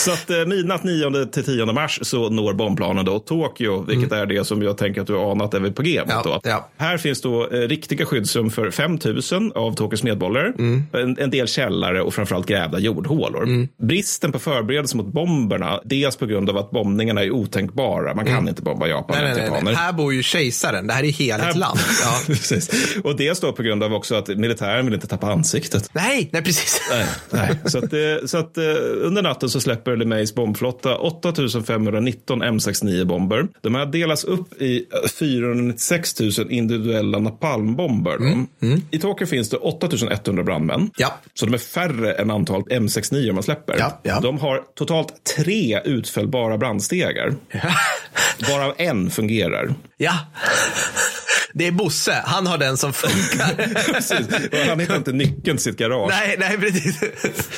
så 0.00 0.12
att 0.12 0.30
eh, 0.30 0.46
midnatt 0.46 0.84
9 0.84 1.26
till 1.26 1.44
10 1.44 1.66
mars 1.66 1.98
så 2.02 2.28
når 2.30 2.52
bombplanen 2.52 3.04
då 3.04 3.18
Tokyo, 3.18 3.84
vilket 3.88 4.12
är 4.12 4.26
det 4.26 4.44
som 4.46 4.62
jag 4.62 4.78
tänker 4.78 5.00
att 5.00 5.06
du 5.06 5.14
har 5.14 5.30
anat 5.30 5.54
är 5.54 5.60
väl 5.60 5.72
på 5.72 5.82
G 5.82 6.00
mot 6.00 6.12
Mm. 6.12 6.22
Ja, 6.24 6.40
då. 6.42 6.48
ja. 6.50 6.68
Här 6.76 6.98
finns 6.98 7.20
då 7.20 7.48
eh, 7.50 7.58
riktiga 7.60 8.06
skyddsrum 8.06 8.50
för 8.50 8.70
5 8.70 8.98
000 9.32 9.52
av 9.54 9.74
Tokyos 9.74 10.02
medborgare, 10.02 10.52
Mm. 10.58 10.82
en, 10.92 11.18
en 11.18 11.30
del 11.30 11.48
källare 11.48 12.02
och 12.02 12.14
framförallt 12.14 12.46
grävda 12.46 12.78
jordhålor. 12.78 13.68
Bristen 13.82 14.32
på 14.32 14.38
förberedelse 14.38 14.96
mot 14.96 15.06
bomberna, 15.06 15.80
dels 15.84 16.16
på 16.16 16.26
grund 16.26 16.50
av 16.50 16.56
att 16.56 16.70
bombningarna 16.70 17.22
är 17.22 17.30
otänkbara. 17.30 18.14
Man 18.14 18.24
kan 18.26 18.48
inte 18.48 18.62
bomba 18.62 18.86
Japan 18.86 19.16
Mm. 19.22 19.36
Nej, 19.38 19.50
nej, 19.50 19.60
nej. 19.64 19.74
Här 19.74 19.92
bor 19.92 20.14
ju 20.14 20.22
kejsaren. 20.22 20.86
Det 20.86 20.92
här 20.92 21.04
är 21.04 21.08
hela 21.12 21.50
ett 21.50 21.56
land. 21.56 21.78
Ja. 22.02 22.20
precis. 22.26 22.70
Och 23.04 23.16
dels 23.16 23.40
då 23.40 23.52
på 23.52 23.62
grund 23.62 23.82
av 23.82 23.94
också 23.94 24.14
att 24.14 24.28
militären 24.28 24.84
vill 24.84 24.94
inte 24.94 25.06
tappa 25.06 25.32
ansiktet. 25.32 25.90
Nej, 25.92 26.28
nej 26.32 26.42
precis. 26.42 26.80
Nej, 26.90 27.06
nej. 27.30 27.58
Så, 27.64 27.78
att, 27.78 27.92
eh, 27.92 27.98
så 28.26 28.38
att 28.38 28.58
eh, 28.58 28.64
under 29.02 29.22
natten 29.22 29.48
så 29.50 29.60
släpper 29.60 29.96
LeMays 29.96 30.34
bombflotta 30.34 30.96
8519 30.96 32.42
M69-bomber. 32.42 33.48
De 33.60 33.74
här 33.74 33.86
delas 33.86 34.24
upp 34.24 34.62
i 34.62 34.76
eh, 35.04 35.08
496 35.18 36.20
000 36.20 36.30
individuella 36.50 37.18
napalmbomber. 37.18 38.18
då. 38.18 38.76
I 38.90 38.98
Tokyo 38.98 39.26
finns 39.26 39.50
det 39.50 39.56
8100 39.56 40.44
brandmän. 40.44 40.76
Mm, 40.80 40.90
Ja. 40.96 41.14
Så 41.34 41.46
de 41.46 41.54
är 41.54 41.58
färre 41.58 42.12
än 42.12 42.30
antalet 42.30 42.66
M69 42.66 43.32
man 43.32 43.42
släpper. 43.42 43.71
Ja, 43.78 44.00
ja. 44.02 44.20
De 44.20 44.38
har 44.38 44.62
totalt 44.74 45.24
tre 45.36 45.80
utfällbara 45.84 46.58
brandstegar. 46.58 47.34
Varav 48.50 48.74
en 48.78 49.10
fungerar. 49.10 49.74
Ja. 50.02 50.12
Det 51.54 51.66
är 51.66 51.72
Bosse. 51.72 52.22
Han 52.24 52.46
har 52.46 52.58
den 52.58 52.76
som 52.76 52.92
funkar. 52.92 53.54
Precis. 53.92 54.26
Han 54.68 54.80
hittar 54.80 54.96
inte 54.96 55.12
nyckeln 55.12 55.56
till 55.56 55.58
sitt 55.58 55.76
garage. 55.76 56.08
nej, 56.10 56.36
nej, 56.38 56.58
precis. 56.58 57.00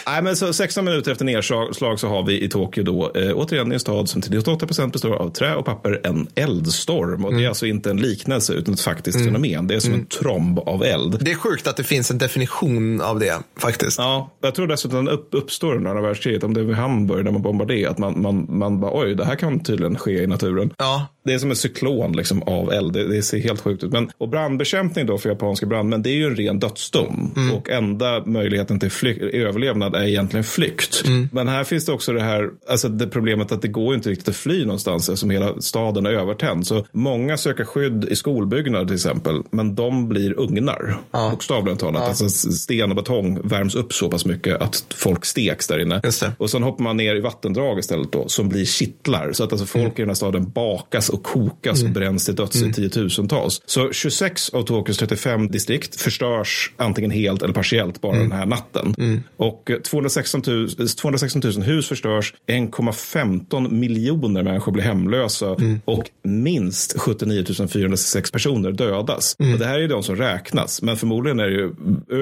Nej, 0.06 0.22
men 0.22 0.36
så 0.36 0.52
16 0.52 0.84
minuter 0.84 1.12
efter 1.12 1.24
nedslag 1.24 2.00
så 2.00 2.08
har 2.08 2.26
vi 2.26 2.42
i 2.44 2.48
Tokyo 2.48 2.84
då 2.84 3.12
eh, 3.14 3.32
återigen 3.34 3.72
en 3.72 3.80
stad 3.80 4.08
som 4.08 4.22
till 4.22 4.30
98 4.32 4.66
procent 4.66 4.92
består 4.92 5.14
av 5.14 5.30
trä 5.30 5.54
och 5.54 5.64
papper 5.64 6.00
en 6.04 6.26
eldstorm. 6.34 7.24
Och 7.24 7.30
Mm. 7.30 7.38
det 7.40 7.44
är 7.44 7.48
alltså 7.48 7.66
inte 7.66 7.90
en 7.90 7.96
liknelse 7.96 8.52
utan 8.52 8.74
ett 8.74 8.80
faktiskt 8.80 9.18
fenomen. 9.24 9.66
Det 9.66 9.74
är 9.74 9.80
som 9.80 9.94
en 9.94 10.06
tromb 10.06 10.58
av 10.58 10.84
eld. 10.84 11.18
Det 11.24 11.30
är 11.30 11.36
sjukt 11.36 11.66
att 11.66 11.76
det 11.76 11.84
finns 11.84 12.10
en 12.10 12.18
definition 12.18 13.00
av 13.00 13.18
det 13.18 13.38
faktiskt. 13.58 13.98
Ja, 13.98 14.30
jag 14.42 14.54
tror 14.54 14.66
dessutom 14.66 14.98
att 14.98 15.04
den 15.06 15.14
upp, 15.14 15.28
uppstår 15.32 15.74
under 15.76 15.90
andra 15.90 16.02
världskriget, 16.02 16.44
om 16.44 16.54
det 16.54 16.60
är 16.60 16.64
vid 16.64 16.76
Hamburg 16.76 17.24
när 17.24 17.32
man 17.32 17.42
bombar 17.42 17.66
det, 17.66 17.86
att 17.86 17.98
man, 17.98 18.22
man, 18.22 18.46
man 18.58 18.80
bara 18.80 19.00
oj, 19.00 19.14
det 19.14 19.24
här 19.24 19.36
kan 19.36 19.60
tydligen 19.64 19.98
ske 19.98 20.22
i 20.22 20.26
naturen. 20.26 20.70
Ja. 20.78 21.06
Det 21.24 21.32
är 21.32 21.38
som 21.38 21.50
en 21.50 21.56
cyklon 21.56 22.12
liksom, 22.12 22.42
av 22.42 22.72
eld. 22.72 22.92
Det, 22.92 23.08
det 23.08 23.22
ser 23.22 23.38
helt 23.38 23.60
sjukt 23.60 23.84
ut. 23.84 23.92
Men, 23.92 24.10
och 24.18 24.28
brandbekämpning 24.28 25.06
då 25.06 25.18
för 25.18 25.28
japanska 25.28 25.66
brandmän, 25.66 26.02
det 26.02 26.10
är 26.10 26.14
ju 26.14 26.26
en 26.26 26.36
ren 26.36 26.58
dödsdom. 26.58 27.34
Och 27.54 27.70
enda 27.70 28.24
möjligheten 28.26 28.80
till 28.80 28.90
flyk, 28.90 29.18
överlevnad 29.18 29.94
är 29.94 30.04
egentligen 30.04 30.44
flykt. 30.44 31.04
Men 31.32 31.48
här 31.48 31.64
finns 31.64 31.86
det 31.86 31.92
också 31.92 32.12
det 32.12 32.22
här, 32.22 32.50
alltså 32.68 32.88
det 32.88 33.06
problemet 33.06 33.52
att 33.52 33.62
det 33.62 33.68
går 33.68 33.94
inte 33.94 34.10
riktigt 34.10 34.28
att 34.28 34.36
fly 34.36 34.64
någonstans 34.64 35.08
eftersom 35.08 35.30
hela 35.30 35.60
staden 35.60 36.06
är 36.06 36.10
övertänd. 36.10 36.66
Så 36.66 36.86
många 36.92 37.36
söker 37.36 37.64
skydd 37.64 38.04
i 38.04 38.16
skolbyggnader 38.16 38.84
till 38.84 38.94
exempel, 38.94 39.42
men 39.50 39.74
de 39.74 40.08
blir 40.08 40.40
ugnar. 40.40 40.96
Bokstavligen 41.30 41.78
talat. 41.78 42.02
Alltså 42.02 42.28
sten 42.28 42.90
och 42.90 42.96
betong 42.96 43.48
värms 43.48 43.74
upp 43.74 43.92
så 43.92 44.10
pass 44.10 44.26
mycket 44.26 44.60
att 44.60 44.84
folk 44.94 45.24
steks 45.24 45.66
där 45.66 45.78
inne. 45.78 46.00
Och 46.38 46.50
sen 46.50 46.62
hoppar 46.62 46.84
man 46.84 46.96
ner 46.96 47.16
i 47.16 47.20
vattendrag 47.20 47.78
istället 47.78 48.12
då, 48.12 48.28
som 48.28 48.48
blir 48.48 48.64
kittlar. 48.64 49.32
Så 49.32 49.44
att 49.44 49.52
alltså 49.52 49.66
folk 49.66 49.98
i 49.98 50.02
den 50.02 50.08
här 50.08 50.14
staden 50.14 50.50
bakas 50.50 51.10
och 51.14 51.22
kokas 51.22 51.82
och 51.82 51.90
bränns 51.90 52.24
till 52.24 52.34
döds 52.34 52.62
i 52.62 52.72
tiotusentals. 52.72 53.62
Så 53.66 53.92
26 53.92 54.48
av 54.48 54.62
Tokyos 54.62 54.98
35 54.98 55.48
distrikt 55.50 56.00
förstörs 56.00 56.72
antingen 56.76 57.10
helt 57.10 57.42
eller 57.42 57.54
partiellt 57.54 58.00
bara 58.00 58.16
den 58.18 58.32
här 58.32 58.46
natten. 58.46 58.94
Och 59.36 59.70
eh, 59.70 59.78
216 59.78 60.42
000, 60.46 60.68
216 60.88 61.42
000 61.44 61.62
hus 61.62 61.88
förstörs, 61.88 62.34
1,15 62.48 63.70
miljoner 63.70 64.42
människor 64.42 64.72
blir 64.72 64.84
hemlösa. 64.84 65.56
Och 65.84 66.04
minst 66.22 66.98
79 67.00 67.44
466 67.68 68.30
personer 68.30 68.72
dödas. 68.72 69.36
Och 69.38 69.58
det 69.58 69.66
här 69.66 69.78
är 69.80 69.88
de 69.88 70.02
som 70.02 70.16
räknas, 70.16 70.82
men 70.82 70.96
förmodligen 70.96 71.40
är 71.40 71.46
det 71.46 71.52
ju 71.52 71.72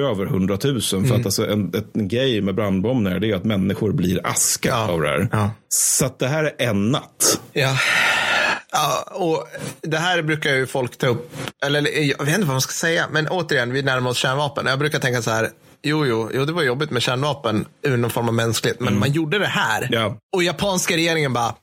över 0.09 0.25
100 0.25 0.57
000 0.63 0.81
för 0.81 1.15
att 1.15 1.25
alltså 1.25 1.47
en, 1.47 1.71
en 1.93 2.07
grej 2.07 2.41
med 2.41 2.55
brandbombningar 2.55 3.19
det 3.19 3.31
är 3.31 3.35
att 3.35 3.43
människor 3.43 3.91
blir 3.91 4.27
aska 4.27 4.75
av 4.75 5.01
det 5.01 5.07
här. 5.07 5.27
Så 5.69 6.05
att 6.05 6.19
det 6.19 6.27
här 6.27 6.43
är 6.43 6.67
en 6.69 6.91
natt. 6.91 7.41
Ja. 7.53 7.77
Ja, 8.73 9.03
och 9.11 9.47
det 9.81 9.97
här 9.97 10.21
brukar 10.21 10.55
ju 10.55 10.67
folk 10.67 10.97
ta 10.97 11.07
upp, 11.07 11.35
eller 11.65 12.09
jag 12.09 12.25
vet 12.25 12.35
inte 12.35 12.47
vad 12.47 12.53
man 12.53 12.61
ska 12.61 12.71
säga, 12.71 13.07
men 13.11 13.27
återigen, 13.27 13.73
vi 13.73 13.81
närmar 13.81 14.09
oss 14.09 14.17
kärnvapen. 14.17 14.65
Jag 14.65 14.79
brukar 14.79 14.99
tänka 14.99 15.21
så 15.21 15.31
här, 15.31 15.49
jo, 15.83 16.05
jo, 16.05 16.29
jo, 16.33 16.45
det 16.45 16.53
var 16.53 16.63
jobbigt 16.63 16.91
med 16.91 17.01
kärnvapen 17.01 17.65
ur 17.81 17.97
någon 17.97 18.11
form 18.11 18.27
av 18.27 18.33
mänsklighet, 18.33 18.79
men 18.79 18.99
man 18.99 19.11
gjorde 19.11 19.39
det 19.39 19.47
här. 19.47 19.89
Ja. 19.91 20.17
Och 20.35 20.43
japanska 20.43 20.95
regeringen 20.95 21.33
bara, 21.33 21.55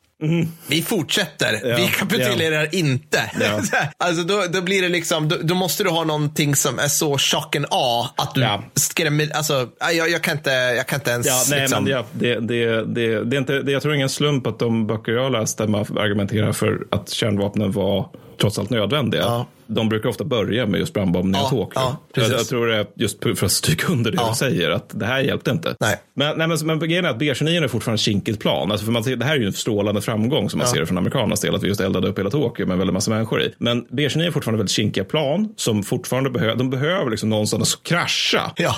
vi 0.66 0.82
fortsätter, 0.82 1.60
Ja, 1.64 1.76
vi 1.76 1.88
kapitulerar 1.88 2.74
inte. 2.74 3.30
Ja. 3.40 3.60
alltså 3.98 4.22
då, 4.22 4.44
då 4.52 4.62
blir 4.62 4.82
det 4.82 4.88
liksom, 4.88 5.28
då, 5.28 5.36
då 5.42 5.54
måste 5.54 5.84
du 5.84 5.90
ha 5.90 6.04
någonting 6.04 6.56
som 6.56 6.78
är 6.78 6.88
så 6.88 7.18
chock 7.18 7.56
and 7.56 7.66
awe 7.70 8.08
att 8.16 8.34
du 8.34 8.46
skrämmer, 8.74 9.36
alltså 9.36 9.68
jag, 9.80 10.10
jag, 10.10 10.22
kan 10.22 10.36
inte, 10.36 10.50
jag 10.50 10.86
kan 10.86 10.98
inte 10.98 11.10
ens 11.10 11.26
Ja, 11.26 11.42
nej, 11.50 11.60
liksom, 11.60 11.84
men 11.84 11.92
ja, 11.92 12.04
det, 12.12 12.34
det, 12.34 12.84
det, 12.84 13.24
det 13.24 13.36
är 13.36 13.38
inte, 13.38 13.62
det, 13.62 13.72
jag 13.72 13.82
tror 13.82 13.94
ingen 13.94 14.08
slump 14.08 14.46
att 14.46 14.58
de 14.58 14.86
böcker 14.86 15.12
jag 15.12 15.32
läste 15.32 15.62
argumenterar 15.62 16.52
för 16.52 16.86
att 16.90 17.10
kärnvapnen 17.10 17.72
var 17.72 18.08
trots 18.40 18.58
allt 18.58 18.70
nödvändiga. 18.70 19.46
De 19.74 19.88
brukar 19.88 20.08
ofta 20.08 20.24
börja 20.24 20.66
med 20.66 20.80
just 20.80 20.94
brandbombning 20.94 21.40
av 21.40 21.48
Tokyo. 21.50 21.70
ja, 21.74 21.96
jag, 22.14 22.30
jag 22.30 22.46
tror 22.48 22.66
det 22.66 22.76
är 22.76 22.86
just 22.96 23.22
för 23.22 23.44
att 23.46 23.52
stryka 23.52 23.92
under 23.92 24.10
det 24.10 24.16
Ja. 24.20 24.28
du 24.28 24.34
säger, 24.34 24.70
att 24.70 24.90
det 25.00 25.06
här 25.06 25.20
hjälpte 25.20 25.50
inte. 25.50 25.74
Nej. 25.80 25.96
Men, 26.16 26.38
nej, 26.38 26.48
men, 26.48 26.58
men 26.66 26.78
grejen 26.78 27.04
är 27.04 27.08
att 27.08 27.18
B-29 27.18 27.64
är 27.64 27.68
fortfarande 27.68 27.96
ett 27.96 28.00
kinkigt 28.00 28.40
plan. 28.40 28.70
Alltså 28.70 28.84
för 28.86 28.92
man 28.92 29.04
ser, 29.04 29.16
det 29.16 29.24
här 29.24 29.34
är 29.34 29.38
ju 29.40 29.46
en 29.46 29.52
strålande 29.52 30.00
framgång 30.00 30.50
som 30.50 30.58
man 30.58 30.66
Ja. 30.66 30.72
ser 30.72 30.80
det 30.80 30.86
från 30.86 30.98
amerikanernas 30.98 31.40
del, 31.40 31.54
att 31.54 31.62
vi 31.62 31.68
just 31.68 31.80
eldade 31.80 32.08
upp 32.08 32.18
hela 32.18 32.30
Tokyo 32.30 32.66
med 32.66 32.72
en 32.72 32.78
väldigt 32.78 32.94
massa 32.94 33.10
människor 33.10 33.42
i. 33.42 33.54
Men 33.58 33.84
B-29 33.90 34.26
är 34.26 34.30
fortfarande 34.30 34.58
väldigt 34.58 34.70
kinkiga 34.74 35.04
plan 35.04 35.48
som 35.56 35.82
fortfarande 35.82 36.30
behöver, 36.30 36.56
de 36.56 36.70
behöver 36.70 37.10
liksom 37.10 37.28
någonstans 37.30 37.74
att 37.74 37.82
krascha. 37.82 38.52
Ja. 38.56 38.76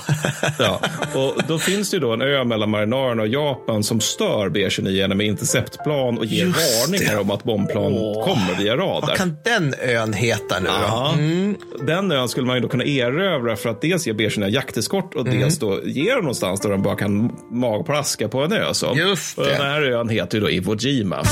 ja. 0.58 0.80
Och 1.14 1.42
då 1.48 1.58
finns 1.58 1.90
det 1.90 1.96
ju 1.96 2.00
då 2.00 2.12
en 2.12 2.22
ö 2.22 2.44
mellan 2.44 2.70
marinarerna 2.70 3.22
och 3.22 3.28
Japan 3.28 3.82
som 3.84 4.00
stör 4.00 4.48
B-29 4.48 5.14
med 5.14 5.26
interceptplan 5.26 6.18
och 6.18 6.24
ger 6.24 6.46
Just 6.46 6.58
varningar 6.88 7.14
det. 7.14 7.20
om 7.20 7.30
att 7.30 7.44
bombplan 7.44 7.92
Åh. 7.92 8.24
kommer 8.24 8.58
via 8.58 8.76
radar. 8.76 9.06
Vad 9.08 9.16
kan 9.16 9.36
den 9.44 9.74
ön 9.82 10.12
heta 10.12 10.60
nu 10.60 10.66
Ja. 10.68 10.81
Då? 10.90 11.12
Mm. 11.18 11.56
Den 11.86 12.12
ön 12.12 12.28
skulle 12.28 12.46
man 12.46 12.56
ju 12.56 12.60
då 12.62 12.68
kunna 12.68 12.84
erövra 12.84 13.56
för 13.56 13.68
att 13.70 13.80
dels 13.80 14.06
ge 14.06 14.12
B-29 14.12 14.48
jakteskort 14.48 15.14
och 15.14 15.26
Mm. 15.26 15.40
dels 15.40 15.58
då 15.58 15.80
ge 15.84 16.10
dem 16.14 16.20
någonstans 16.20 16.60
där 16.60 16.70
de 16.70 16.82
bara 16.82 16.96
kan 16.96 17.32
magplaska 17.50 18.28
på 18.28 18.40
en 18.40 18.52
ö. 18.52 18.64
Så. 18.74 18.92
Just 18.96 19.38
Och 19.38 19.44
det. 19.44 19.50
den 19.50 19.60
här 19.62 19.82
ön 19.82 20.08
heter 20.08 20.38
ju 20.38 20.44
då 20.44 20.50
Iwo 20.50 20.76
Jima. 20.78 21.22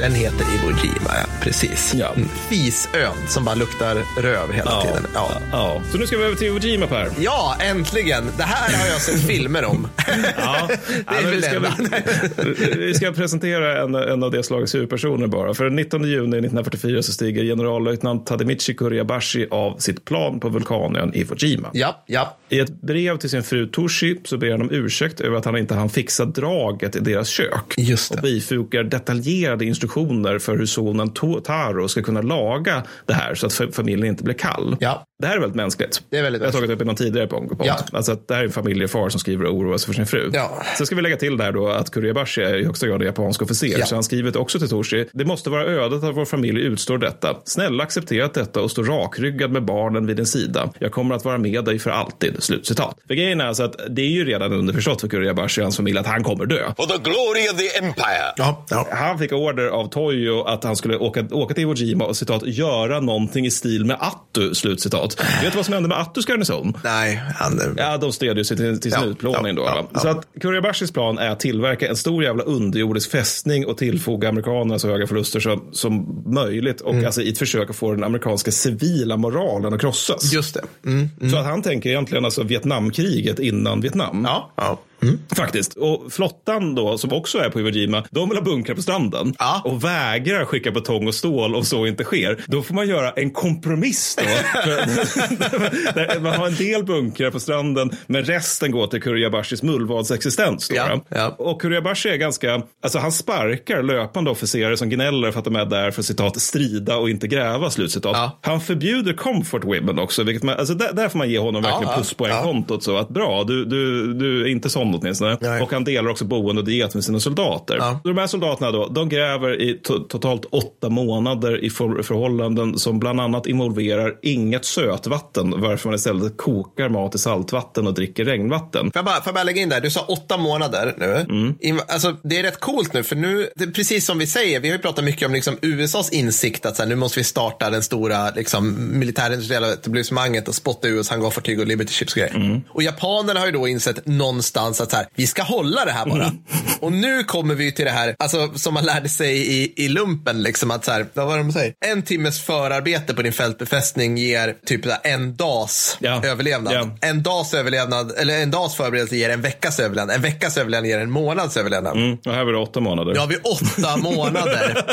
Den 0.00 0.12
heter 0.14 0.38
Iwo 0.54 0.70
Jima, 0.84 1.10
ja. 1.14 1.26
Precis. 1.42 1.94
Ja. 1.94 2.12
Mm. 2.16 2.28
Fisön 2.48 3.12
som 3.28 3.44
bara 3.44 3.54
luktar 3.54 3.94
röv 4.22 4.52
hela 4.52 4.82
tiden. 4.82 5.06
Ja. 5.14 5.30
ja. 5.52 5.82
Så 5.92 5.98
nu 5.98 6.06
ska 6.06 6.16
vi 6.18 6.24
över 6.24 6.34
till 6.36 6.46
Iwo 6.46 6.58
Jima 6.58 6.86
Per. 6.86 7.08
ja, 7.18 7.56
äntligen. 7.60 8.24
Det 8.36 8.42
här 8.42 8.78
har 8.78 8.86
jag 8.88 9.00
sett 9.00 9.20
filmer 9.26 9.64
om. 9.64 9.86
Ja. 10.36 10.68
Det 11.08 11.16
är 11.16 11.22
väl 11.24 11.34
vi, 11.34 11.42
ska, 11.42 11.58
väl- 11.60 12.76
vi 12.78 12.94
ska 12.94 13.12
presentera 13.12 13.82
en, 13.82 13.94
en 13.94 14.22
av 14.22 14.30
det 14.30 14.42
slagets 14.42 14.74
huvudpersoner 14.74 15.26
bara. 15.26 15.54
För 15.54 15.64
den 15.64 15.76
19 15.76 16.02
juni 16.04 16.20
1944 16.36 17.02
så 17.02 17.12
stiger 17.12 17.44
generallöjtnant 17.44 18.26
Tademichi 18.26 18.74
Kuriabashi 18.74 19.46
av 19.50 19.76
sitt 19.78 20.04
plan 20.04 20.40
på 20.40 20.48
vulkanön 20.48 21.12
Iwo 21.14 21.34
Jima. 21.36 21.70
Ja, 21.72 22.02
ja. 22.06 22.36
I 22.48 22.58
ett 22.60 22.82
brev 22.82 23.16
till 23.18 23.30
sin 23.30 23.42
fru 23.42 23.66
Toshi 23.66 24.16
så 24.24 24.36
ber 24.38 24.50
han 24.50 24.60
om 24.62 24.68
ursäkt 24.70 25.20
över 25.20 25.36
att 25.36 25.44
han 25.44 25.56
inte 25.56 25.74
hann 25.74 25.90
fixa 25.90 26.24
draget 26.24 26.96
i 26.96 27.00
deras 27.00 27.28
kök. 27.28 27.74
Just 27.76 28.12
det. 28.12 28.16
Och 28.16 28.22
bifogar 28.22 28.82
detaljerade 28.84 29.64
instruktioner 29.64 29.89
för 30.38 30.56
hur 30.56 30.66
sonen 30.66 31.10
Taro 31.40 31.88
ska 31.88 32.02
kunna 32.02 32.22
laga 32.22 32.82
det 33.06 33.14
här 33.14 33.34
så 33.34 33.46
att 33.46 33.74
familjen 33.74 34.08
inte 34.08 34.24
blir 34.24 34.34
kall. 34.34 34.76
Ja. 34.80 35.04
Det 35.20 35.26
här 35.26 35.36
är 35.36 35.40
väldigt 35.40 35.56
mänskligt. 35.56 36.02
Det 36.10 36.18
är 36.18 36.22
väldigt 36.22 36.42
Jag 36.42 36.48
har 36.48 36.52
tagit 36.52 36.70
upp 36.70 36.82
i 36.82 36.84
någon 36.84 36.96
tidigare 36.96 37.26
punkt. 37.26 37.54
Ja. 37.64 37.76
Alltså 37.92 38.12
att 38.12 38.28
det 38.28 38.34
här 38.34 38.40
är 38.40 38.46
en 38.46 38.52
familjefar 38.52 39.08
som 39.08 39.20
skriver 39.20 39.44
och 39.44 39.54
oroar 39.54 39.78
sig 39.78 39.86
för 39.86 39.94
sin 39.94 40.06
fru. 40.06 40.30
Ja. 40.32 40.62
Sen 40.76 40.86
ska 40.86 40.96
vi 40.96 41.02
lägga 41.02 41.16
till 41.16 41.36
där 41.36 41.52
då 41.52 41.68
att 41.68 41.90
Kuriabashi 41.90 42.42
är 42.42 42.56
i 42.56 42.64
högsta 42.64 42.86
grad 42.86 43.02
japansk 43.02 43.42
officer. 43.42 43.78
Ja. 43.78 43.86
Så 43.86 43.94
han 43.94 44.04
skriver 44.04 44.36
också 44.36 44.58
till 44.58 44.68
Toshi. 44.68 45.08
Det 45.12 45.24
måste 45.24 45.50
vara 45.50 45.64
ödet 45.64 46.04
att 46.04 46.16
vår 46.16 46.24
familj 46.24 46.60
utstår 46.60 46.98
detta. 46.98 47.36
Snälla 47.44 47.82
acceptera 47.82 48.28
detta 48.28 48.60
och 48.60 48.70
stå 48.70 48.82
rakryggad 48.82 49.50
med 49.50 49.64
barnen 49.64 50.06
vid 50.06 50.16
din 50.16 50.26
sida. 50.26 50.70
Jag 50.78 50.92
kommer 50.92 51.14
att 51.14 51.24
vara 51.24 51.38
med 51.38 51.64
dig 51.64 51.78
för 51.78 51.90
alltid. 51.90 52.42
Slutcitat. 52.42 52.96
För 53.06 53.14
grejen 53.14 53.40
är 53.40 53.46
alltså 53.46 53.62
att 53.62 53.76
det 53.90 54.02
är 54.02 54.10
ju 54.10 54.24
redan 54.24 54.52
underförstått 54.52 55.00
för 55.00 55.08
Kuriabashi 55.08 55.60
och 55.60 55.64
hans 55.64 55.76
familj 55.76 55.98
att 55.98 56.06
han 56.06 56.24
kommer 56.24 56.46
dö. 56.46 56.72
For 56.76 56.86
the 56.86 57.10
glory 57.10 57.48
of 57.52 57.56
the 57.58 57.78
empire. 57.78 58.32
Ja, 58.36 58.66
ja. 58.70 58.88
Han 58.92 59.18
fick 59.18 59.32
order 59.32 59.66
av 59.66 59.88
Toyo 59.88 60.42
att 60.42 60.64
han 60.64 60.76
skulle 60.76 60.96
åka, 60.96 61.24
åka 61.30 61.54
till 61.54 61.62
Iwo 61.62 61.74
Jima 61.74 62.04
och 62.04 62.16
citat 62.16 62.42
göra 62.46 63.00
någonting 63.00 63.46
i 63.46 63.50
stil 63.50 63.84
med 63.84 63.96
Attu. 64.00 64.54
Slutcitat. 64.54 65.09
Vet 65.18 65.52
du 65.52 65.56
vad 65.56 65.64
som 65.64 65.74
hände 65.74 65.88
med 65.88 65.98
Attus 65.98 66.26
garnison? 66.28 66.76
Nej, 66.84 67.22
han... 67.36 67.74
Ja, 67.76 67.96
de 67.96 68.12
stödjer 68.12 68.44
sig 68.44 68.56
till, 68.56 68.80
till 68.80 68.92
sin 68.92 69.00
Ja, 69.02 69.06
utplåning 69.08 69.54
då. 69.54 69.62
ja, 69.62 69.88
ja, 69.92 70.00
Så 70.00 70.08
att 70.08 70.26
Kuriabashis 70.40 70.92
plan 70.92 71.18
är 71.18 71.30
att 71.30 71.40
tillverka 71.40 71.88
en 71.88 71.96
stor 71.96 72.24
jävla 72.24 72.42
underjordisk 72.42 73.10
fästning 73.10 73.66
och 73.66 73.76
tillfoga 73.78 74.28
amerikanerna 74.28 74.78
så 74.78 74.88
höga 74.88 75.06
förluster 75.06 75.40
som, 75.40 75.62
som 75.72 76.22
möjligt. 76.26 76.80
Och 76.80 76.94
alltså 76.94 77.22
i 77.22 77.28
ett 77.30 77.38
försök 77.38 77.70
att 77.70 77.76
få 77.76 77.92
den 77.92 78.04
amerikanska 78.04 78.50
civila 78.50 79.16
moralen 79.16 79.74
att 79.74 79.80
krossas. 79.80 80.32
Just 80.32 80.54
det. 80.54 80.62
Mm, 80.90 81.08
mm. 81.20 81.30
Så 81.32 81.38
att 81.38 81.44
han 81.46 81.62
tänker 81.62 81.90
egentligen 81.90 82.24
alltså 82.24 82.42
Vietnamkriget 82.42 83.38
innan 83.38 83.80
Vietnam. 83.80 84.26
Ja, 84.56 84.80
ja. 85.00 85.08
Faktiskt. 85.36 85.74
Och 85.74 86.12
flottan 86.12 86.74
då, 86.74 86.98
som 86.98 87.12
också 87.12 87.38
är 87.38 87.50
på 87.50 87.60
Iwo 87.60 87.68
Jima, 87.68 88.04
de 88.10 88.28
vill 88.28 88.38
ha 88.38 88.44
bunkrar 88.44 88.74
på 88.74 88.82
stranden. 88.82 89.34
Ja. 89.38 89.62
Och 89.64 89.84
vägrar 89.84 90.44
skicka 90.44 90.70
betong 90.70 91.06
och 91.06 91.14
stål 91.14 91.54
om 91.54 91.64
så 91.64 91.86
inte 91.86 92.04
sker. 92.04 92.44
Då 92.46 92.62
får 92.62 92.74
man 92.74 92.88
göra 92.88 93.10
en 93.10 93.30
kompromiss 93.30 94.16
då. 94.16 94.24
Man 96.20 96.32
har 96.32 96.46
en 96.46 96.54
del 96.54 96.84
bunkrar 96.84 97.30
på 97.30 97.40
stranden, 97.40 97.90
men 98.06 98.24
resten 98.24 98.70
går 98.70 98.86
till 98.86 99.02
Kuriabashis 99.02 99.62
mullvadsexistens. 99.62 100.68
Då, 100.68 100.76
Ja, 100.76 101.00
ja. 101.08 101.34
Och 101.38 101.62
Kuriabashi 101.62 102.08
är 102.08 102.16
ganska, 102.16 102.62
alltså 102.82 102.98
han 102.98 103.12
sparkar 103.12 103.82
löpande 103.82 104.30
officerare 104.30 104.76
som 104.76 104.88
gnäller 104.88 105.32
för 105.32 105.38
att 105.38 105.44
de 105.44 105.56
är 105.56 105.64
där 105.64 105.90
för 105.90 106.02
citat 106.02 106.40
strida 106.40 106.96
och 106.96 107.10
inte 107.10 107.26
gräva, 107.28 107.70
slutcitat. 107.70 108.12
Ja. 108.16 108.38
Han 108.42 108.60
förbjuder 108.60 109.12
comfort 109.12 109.64
women 109.64 109.98
också, 109.98 110.22
vilket 110.22 110.42
man, 110.42 110.58
alltså 110.58 110.74
där, 110.74 110.92
där 110.92 111.08
får 111.08 111.18
man 111.18 111.30
ge 111.30 111.38
honom 111.38 111.62
verkligen 111.62 111.88
ja, 111.88 111.96
pluspoängkontot. 111.96 112.82
Så 112.82 112.96
att 112.96 113.08
bra, 113.08 113.44
du, 113.44 113.64
du, 113.64 114.14
du 114.14 114.42
är 114.42 114.46
inte 114.46 114.70
sån 114.70 114.89
åtminstone. 114.94 115.38
Nej. 115.40 115.62
Och 115.62 115.72
han 115.72 115.84
delar 115.84 116.10
också 116.10 116.24
boende 116.24 116.62
och 116.62 116.68
diet 116.68 116.94
med 116.94 117.04
sina 117.04 117.20
soldater. 117.20 117.76
Ja. 117.76 118.00
De 118.04 118.18
här 118.18 118.26
soldaterna 118.26 118.70
då, 118.70 118.86
de 118.86 119.08
gräver 119.08 119.62
i 119.62 119.80
to 119.82 119.98
totalt 119.98 120.44
åtta 120.44 120.88
månader 120.88 121.64
i 121.64 121.70
för 121.70 122.02
förhållanden 122.02 122.78
som 122.78 122.98
bland 122.98 123.20
annat 123.20 123.46
involverar 123.46 124.14
inget 124.22 124.64
sötvatten, 124.64 125.54
varför 125.60 125.88
man 125.88 125.94
istället 125.94 126.36
kokar 126.36 126.88
mat 126.88 127.14
i 127.14 127.18
saltvatten 127.18 127.86
och 127.86 127.94
dricker 127.94 128.24
regnvatten. 128.24 128.80
Får 128.80 128.92
jag, 128.94 129.04
bara, 129.04 129.14
får 129.14 129.26
jag 129.26 129.34
bara 129.34 129.44
lägga 129.44 129.62
in 129.62 129.68
där, 129.68 129.80
du 129.80 129.90
sa 129.90 130.00
åtta 130.00 130.36
månader 130.36 130.94
nu. 130.98 131.26
Mm. 131.34 131.54
In, 131.60 131.80
alltså, 131.88 132.16
det 132.22 132.38
är 132.38 132.42
rätt 132.42 132.60
coolt 132.60 132.92
nu, 132.92 133.02
för 133.02 133.16
nu, 133.16 133.48
det 133.56 133.66
precis 133.66 134.06
som 134.06 134.18
vi 134.18 134.26
säger, 134.26 134.60
vi 134.60 134.68
har 134.68 134.76
ju 134.76 134.82
pratat 134.82 135.04
mycket 135.04 135.26
om 135.26 135.32
liksom, 135.32 135.56
USAs 135.62 136.10
insikt 136.10 136.66
att 136.66 136.76
så 136.76 136.82
här, 136.82 136.88
nu 136.88 136.96
måste 136.96 137.20
vi 137.20 137.24
starta 137.24 137.70
den 137.70 137.82
stora 137.82 138.30
liksom, 138.30 138.98
militärindustriella 138.98 139.72
etablissemanget 139.72 140.48
och 140.48 140.54
spotta 140.54 140.88
US 140.88 141.10
hangarfartyg 141.10 141.60
och 141.60 141.66
Liberty 141.66 141.92
Ships 141.92 142.14
grejer. 142.14 142.34
Mm. 142.34 142.60
Och 142.68 142.82
japanerna 142.82 143.40
har 143.40 143.46
ju 143.46 143.52
då 143.52 143.68
insett 143.68 144.06
någonstans 144.06 144.79
att 144.82 144.90
så 144.90 144.96
här, 144.96 145.06
vi 145.14 145.26
ska 145.26 145.42
hålla 145.42 145.84
det 145.84 145.92
här 145.92 146.06
bara. 146.06 146.32
och 146.80 146.92
nu 146.92 147.24
kommer 147.24 147.54
vi 147.54 147.72
till 147.72 147.84
det 147.84 147.90
här, 147.90 148.14
alltså, 148.18 148.50
som 148.54 148.74
man 148.74 148.84
lärde 148.84 149.08
sig 149.08 149.36
i, 149.36 149.72
i 149.84 149.88
lumpen, 149.88 150.42
liksom, 150.42 150.70
att 150.70 150.84
så 150.84 150.90
här, 150.92 151.06
vad 151.14 151.26
var 151.26 151.36
det 151.36 151.42
de 151.42 151.52
säger? 151.52 151.74
En 151.86 152.02
timmes 152.02 152.42
förarbete 152.42 153.14
på 153.14 153.22
din 153.22 153.32
fältbefästning 153.32 154.16
ger 154.18 154.54
typ 154.66 154.80
en 155.02 155.36
dags 155.36 155.96
Ja. 156.00 156.24
överlevnad. 156.24 156.74
Ja. 156.74 157.08
En 157.08 157.22
dags 157.22 157.54
överlevnad, 157.54 158.12
eller 158.18 158.38
en 158.42 158.50
dags 158.50 158.74
förberedelse 158.74 159.16
ger 159.16 159.30
en 159.30 159.42
veckas 159.42 159.80
överlevnad. 159.80 160.16
En 160.16 160.22
veckas 160.22 160.56
överlevnad 160.56 160.88
ger 160.88 160.98
en 160.98 161.10
månads 161.10 161.56
överlevnad. 161.56 161.96
Mm. 161.96 162.18
Och 162.26 162.34
här 162.34 162.44
var 162.44 162.52
det 162.52 162.58
åtta 162.58 162.80
månader. 162.80 163.16
Har 163.16 163.26
vi 163.26 163.36
åtta 163.36 163.96
månader. 164.02 164.84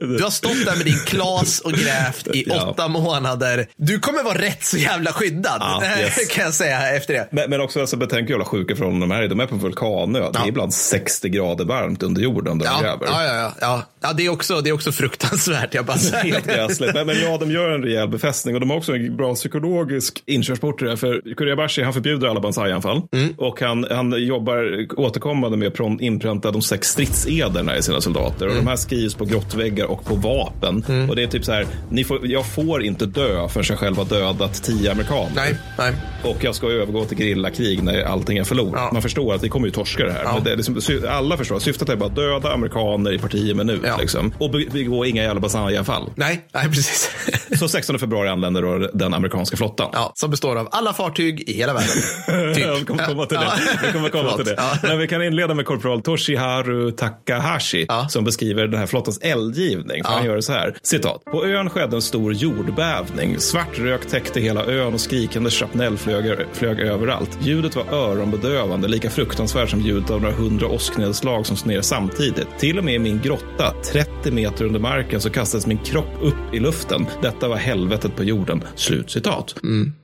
Du 0.00 0.22
har 0.22 0.30
stått 0.30 0.64
där 0.66 0.76
med 0.76 0.86
din 0.86 0.98
klas 1.06 1.60
och 1.60 1.72
grävt 1.72 2.26
i 2.26 2.44
Ja. 2.48 2.66
åtta 2.70 2.88
månader. 2.88 3.66
Du 3.76 3.98
kommer 3.98 4.22
vara 4.22 4.38
rätt 4.38 4.64
så 4.64 4.76
jävla 4.76 5.12
skyddad. 5.12 5.56
Ja, 5.60 5.82
yes. 6.00 6.28
kan 6.28 6.44
jag 6.44 6.54
säga 6.54 6.96
efter 6.96 7.14
det. 7.14 7.28
Men, 7.32 7.50
men 7.50 7.60
också 7.60 7.80
alltså, 7.80 7.96
betänk 7.96 8.22
hur 8.28 8.30
jävla 8.30 8.44
sjuka 8.44 8.76
förhållanden 8.76 9.08
de 9.08 9.14
här 9.14 9.22
är. 9.24 9.28
De 9.28 9.40
är 9.40 9.46
på 9.46 9.56
vulkanö. 9.56 10.30
Det 10.32 10.38
är 10.38 10.48
ibland 10.48 10.74
60 10.74 11.04
60 11.04 11.28
grader 11.28 11.64
varmt 11.64 12.02
under 12.02 12.22
jorden 12.22 12.58
där 12.58 12.66
de 12.66 12.72
Ja, 12.72 12.80
gräver. 12.80 13.06
ja, 13.06 13.24
ja, 13.24 13.34
ja, 13.34 13.52
ja. 13.60 13.82
ja 14.00 14.12
det, 14.12 14.26
är 14.26 14.28
också, 14.32 14.60
det 14.60 14.70
är 14.70 14.72
också 14.74 14.92
fruktansvärt. 14.92 15.74
Jag 15.74 15.84
bara 15.84 15.96
säger 15.98 16.32
Helt 16.34 16.46
gräsligt. 16.46 16.94
Men, 16.94 17.06
men 17.06 17.16
ja, 17.22 17.38
de 17.38 17.50
gör 17.50 17.70
en 17.70 17.82
rejäl 17.82 18.08
befästning 18.08 18.54
och 18.54 18.60
de 18.60 18.70
har 18.70 18.76
också 18.76 18.92
en 18.92 19.16
bra 19.16 19.34
psykologisk 19.34 20.22
inkörsport 20.26 20.78
till 20.78 20.86
det. 20.88 20.96
För 20.96 21.34
Kuriabashi, 21.36 21.82
han 21.82 21.92
förbjuder 21.92 22.28
alla 22.28 22.40
banzai-anfall. 22.40 23.02
Mm. 23.12 23.34
Och 23.38 23.60
han, 23.60 23.86
han 23.90 24.26
jobbar 24.26 24.86
återkommande 24.96 25.56
med 25.56 25.68
att 25.80 26.00
inpränta 26.00 26.50
de 26.50 26.62
sex 26.62 26.88
stridsederna 26.88 27.76
i 27.76 27.82
sina 27.82 28.00
soldater. 28.00 28.46
Och 28.46 28.52
Mm. 28.52 28.64
de 28.64 28.70
här 28.70 28.76
skrivs 28.76 29.14
på 29.14 29.24
grottväggar 29.24 29.86
och 29.86 30.04
på 30.04 30.14
vapen. 30.14 30.84
Och 31.10 31.16
det 31.16 31.22
är 31.22 31.26
typ 31.26 31.44
så 31.44 31.52
här, 31.52 31.66
ni 31.90 32.04
får, 32.04 32.26
jag 32.26 32.46
får 32.46 32.82
inte 32.82 33.06
dö 33.06 33.48
förrän 33.48 33.64
jag 33.68 33.78
själv 33.78 33.96
har 33.96 34.04
dödat 34.04 34.62
tio 34.62 34.90
amerikaner. 34.92 35.32
Nej, 35.36 35.56
nej. 35.78 35.92
Och 36.24 36.44
jag 36.44 36.54
ska 36.54 36.66
övergå 36.70 37.04
till 37.04 37.18
gerillakrig 37.18 37.82
när 37.82 38.02
allting 38.04 38.38
är 38.38 38.44
förlorat. 38.44 38.92
Man 38.92 39.02
förstår 39.14 39.34
att 39.34 39.42
vi 39.44 39.48
kommer 39.48 39.66
ju 39.66 39.72
torska 39.72 40.04
det 40.04 40.12
här. 40.12 40.24
Men 40.34 40.44
det 40.44 40.56
liksom, 40.56 40.80
alla 41.08 41.36
förstår 41.36 41.56
att 41.56 41.62
syftet 41.62 41.88
är 41.88 41.96
bara 41.96 42.06
att 42.08 42.16
döda 42.16 42.52
amerikaner 42.52 43.12
i 43.12 43.18
partier 43.18 43.54
minut. 43.54 43.82
Liksom. 44.00 44.32
Och 44.38 44.50
be- 44.50 44.64
begå 44.72 45.04
inga 45.04 45.22
jävla 45.22 45.40
banzai-anfall. 45.40 46.10
Nej, 46.16 46.44
nej, 46.54 46.64
precis. 46.68 47.10
Så 47.58 47.68
16 47.68 47.98
februari 47.98 48.28
anländer 48.28 48.62
då 48.62 48.90
den 48.94 49.14
amerikanska 49.14 49.56
flottan. 49.56 49.90
Ja, 49.92 50.12
som 50.14 50.30
består 50.30 50.56
av 50.56 50.68
alla 50.70 50.92
fartyg 50.92 51.40
i 51.48 51.52
hela 51.52 51.72
världen. 51.74 52.54
Typ. 52.54 52.64
Jag 52.66 52.86
kommer 52.86 53.06
komma 53.06 53.26
till 53.26 53.36
det. 53.36 53.44
Ja. 53.44 53.52
Jag 53.84 53.92
kommer 53.92 54.08
komma 54.08 54.32
till 54.36 54.44
det. 54.44 54.54
Ja. 54.56 54.78
Men 54.82 54.98
vi 54.98 55.08
kan 55.08 55.22
inleda 55.22 55.54
med 55.54 55.66
korpral 55.66 56.02
Toshiharu 56.02 56.90
Takahashi 56.90 57.86
som 58.08 58.24
beskriver 58.24 58.66
den 58.66 58.80
här 58.80 58.86
flottans 58.86 59.18
eldgivning. 59.22 60.02
Han 60.04 60.24
gör 60.24 60.36
det 60.36 60.42
så 60.42 60.52
här. 60.52 60.74
Citat. 60.82 61.24
På 61.24 61.46
ön 61.46 61.70
skedde 61.70 61.96
en 61.96 62.02
stor 62.02 62.32
jordbävning. 62.32 63.38
Svart 63.38 63.78
rök 63.78 64.06
täckte 64.06 64.40
hela 64.40 64.64
ön 64.66 64.94
och 64.94 65.00
skrikande 65.00 65.50
shrapnell 65.50 65.98
flög, 65.98 66.38
flög 66.52 66.80
överallt. 66.80 67.38
Ljudet 67.42 67.76
var 67.76 67.84
öronbedövande, 67.92 68.88
lika 69.04 69.14
fruktansvärt 69.14 69.70
som 69.70 69.80
ljudet 69.80 70.10
av 70.10 70.22
några 70.22 70.34
hundra 70.34 70.66
åsknedslag 70.66 71.46
som 71.46 71.68
ner 71.68 71.80
samtidigt. 71.80 72.46
Till 72.58 72.78
och 72.78 72.84
med 72.84 72.94
i 72.94 72.98
min 72.98 73.20
grotta, 73.24 73.74
30 73.92 74.30
meter 74.30 74.64
under 74.64 74.80
marken, 74.80 75.20
så 75.20 75.30
kastades 75.30 75.66
min 75.66 75.78
kropp 75.78 76.14
upp 76.22 76.54
i 76.54 76.60
luften. 76.60 77.06
Detta 77.22 77.48
var 77.48 77.56
helvetet 77.56 78.16
på 78.16 78.24
jorden. 78.24 78.64
Slut 78.74 79.10
citat. 79.10 79.54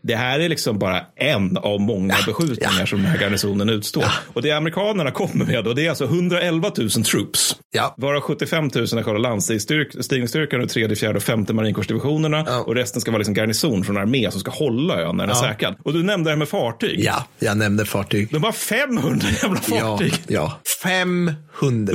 Det 0.02 0.14
här 0.16 0.40
är 0.40 0.48
liksom 0.48 0.78
bara 0.78 1.00
en 1.16 1.56
av 1.56 1.80
många 1.80 2.14
beskjutningar 2.26 2.86
som 2.86 2.98
den 3.02 3.06
här 3.10 3.18
garnisonen 3.18 3.68
utstår. 3.68 4.04
Och 4.32 4.42
det 4.42 4.50
amerikanerna 4.52 5.10
kommer 5.10 5.44
med 5.44 5.64
då, 5.64 5.72
det 5.72 5.84
är 5.86 5.88
alltså 5.88 6.04
111 6.04 6.70
000 6.78 6.90
troops. 6.90 7.56
Varav 7.96 8.20
75 8.20 8.64
000 8.74 8.84
är 8.84 9.02
själva 9.02 9.18
landstigningsstyrkan 9.18 10.60
och 10.60 10.68
tredje, 10.68 10.96
fjärde 10.96 11.16
och 11.16 11.22
femte 11.22 11.52
marinkårsdivisionerna. 11.52 12.60
Och 12.66 12.74
resten 12.74 13.00
ska 13.00 13.10
vara 13.10 13.18
liksom 13.18 13.34
garnison 13.34 13.84
från 13.84 13.96
armé 13.96 14.30
som 14.30 14.40
ska 14.40 14.50
hålla 14.50 15.00
ön 15.00 15.16
när 15.16 15.26
den 15.26 15.36
är 15.36 15.40
Ja. 15.40 15.48
säkrad. 15.48 15.74
Och 15.84 15.92
du 15.92 16.02
nämnde 16.02 16.28
det 16.30 16.32
här 16.32 16.38
med 16.38 16.48
fartyg. 16.48 17.00
Ja, 17.00 17.26
jag 17.38 17.56
nämnde 17.58 17.84
fartyg. 17.84 18.28
De 18.32 18.44
har 18.44 18.52
500 18.96 19.28
jävla 19.42 19.60
fartyg. 19.60 20.14
Ja, 20.26 20.34
ja. 20.34 20.60
500. 20.82 21.94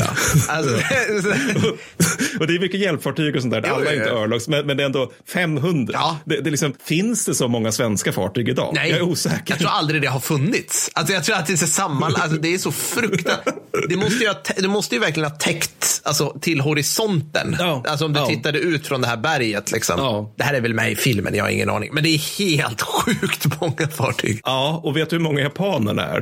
Alltså, 0.49 0.75
och 2.39 2.47
det 2.47 2.55
är 2.55 2.59
mycket 2.59 2.79
hjälpfartyg 2.79 3.35
och 3.35 3.41
sånt 3.41 3.53
där. 3.53 3.63
Ja, 3.67 3.73
Alla 3.73 3.85
är 3.85 3.93
ja, 3.93 3.93
inte 3.93 4.09
ja. 4.09 4.15
örlogs, 4.23 4.47
men, 4.47 4.67
men 4.67 4.77
det 4.77 4.83
är 4.83 4.85
ändå 4.85 5.11
500. 5.33 5.99
Det, 6.25 6.41
det 6.41 6.49
är 6.49 6.51
liksom, 6.51 6.73
finns 6.85 7.25
det 7.25 7.35
så 7.35 7.47
många 7.47 7.71
svenska 7.71 8.11
fartyg 8.11 8.49
idag? 8.49 8.71
Nej, 8.75 8.89
Jag 8.89 8.99
är 8.99 9.03
osäker. 9.03 9.43
Jag 9.47 9.59
tror 9.59 9.69
aldrig 9.69 10.01
det 10.01 10.07
har 10.07 10.19
funnits. 10.19 10.89
Alltså, 10.93 11.13
jag 11.13 11.23
tror 11.23 11.35
att 11.35 11.47
det 11.47 11.53
är 11.53 11.57
så 11.57 11.67
samman, 11.67 12.15
alltså, 12.15 12.37
det 12.37 12.53
är 12.53 12.57
så 12.57 12.71
fruktansvärt. 12.71 13.55
Det 13.89 13.95
måste 13.95 14.23
ju, 14.23 14.27
ha, 14.27 14.35
det 14.57 14.67
måste 14.67 14.95
ju 14.95 15.01
verkligen 15.01 15.29
ha 15.31 15.37
täckt 15.37 16.01
alltså, 16.03 16.37
till 16.41 16.61
horisonten. 16.61 17.57
Alltså 17.87 18.05
om 18.05 18.13
du 18.13 18.19
Ja. 18.19 18.25
tittade 18.25 18.59
ut 18.59 18.87
från 18.87 19.01
det 19.01 19.07
här 19.07 19.17
berget. 19.17 19.71
Liksom. 19.71 20.29
Det 20.37 20.43
här 20.43 20.53
är 20.53 20.61
väl 20.61 20.73
med 20.73 20.91
i 20.91 20.95
filmen, 20.95 21.35
jag 21.35 21.43
har 21.43 21.49
ingen 21.51 21.69
aning. 21.69 21.89
Men 21.93 22.03
det 22.03 22.09
är 22.09 22.39
helt 22.39 22.81
sjukt 22.81 23.61
många 23.61 23.87
fartyg. 23.87 24.41
Ja, 24.43 24.81
och 24.83 24.97
vet 24.97 25.09
du 25.09 25.15
hur 25.15 25.23
många 25.23 25.41
japanerna 25.41 26.03
är 26.03 26.21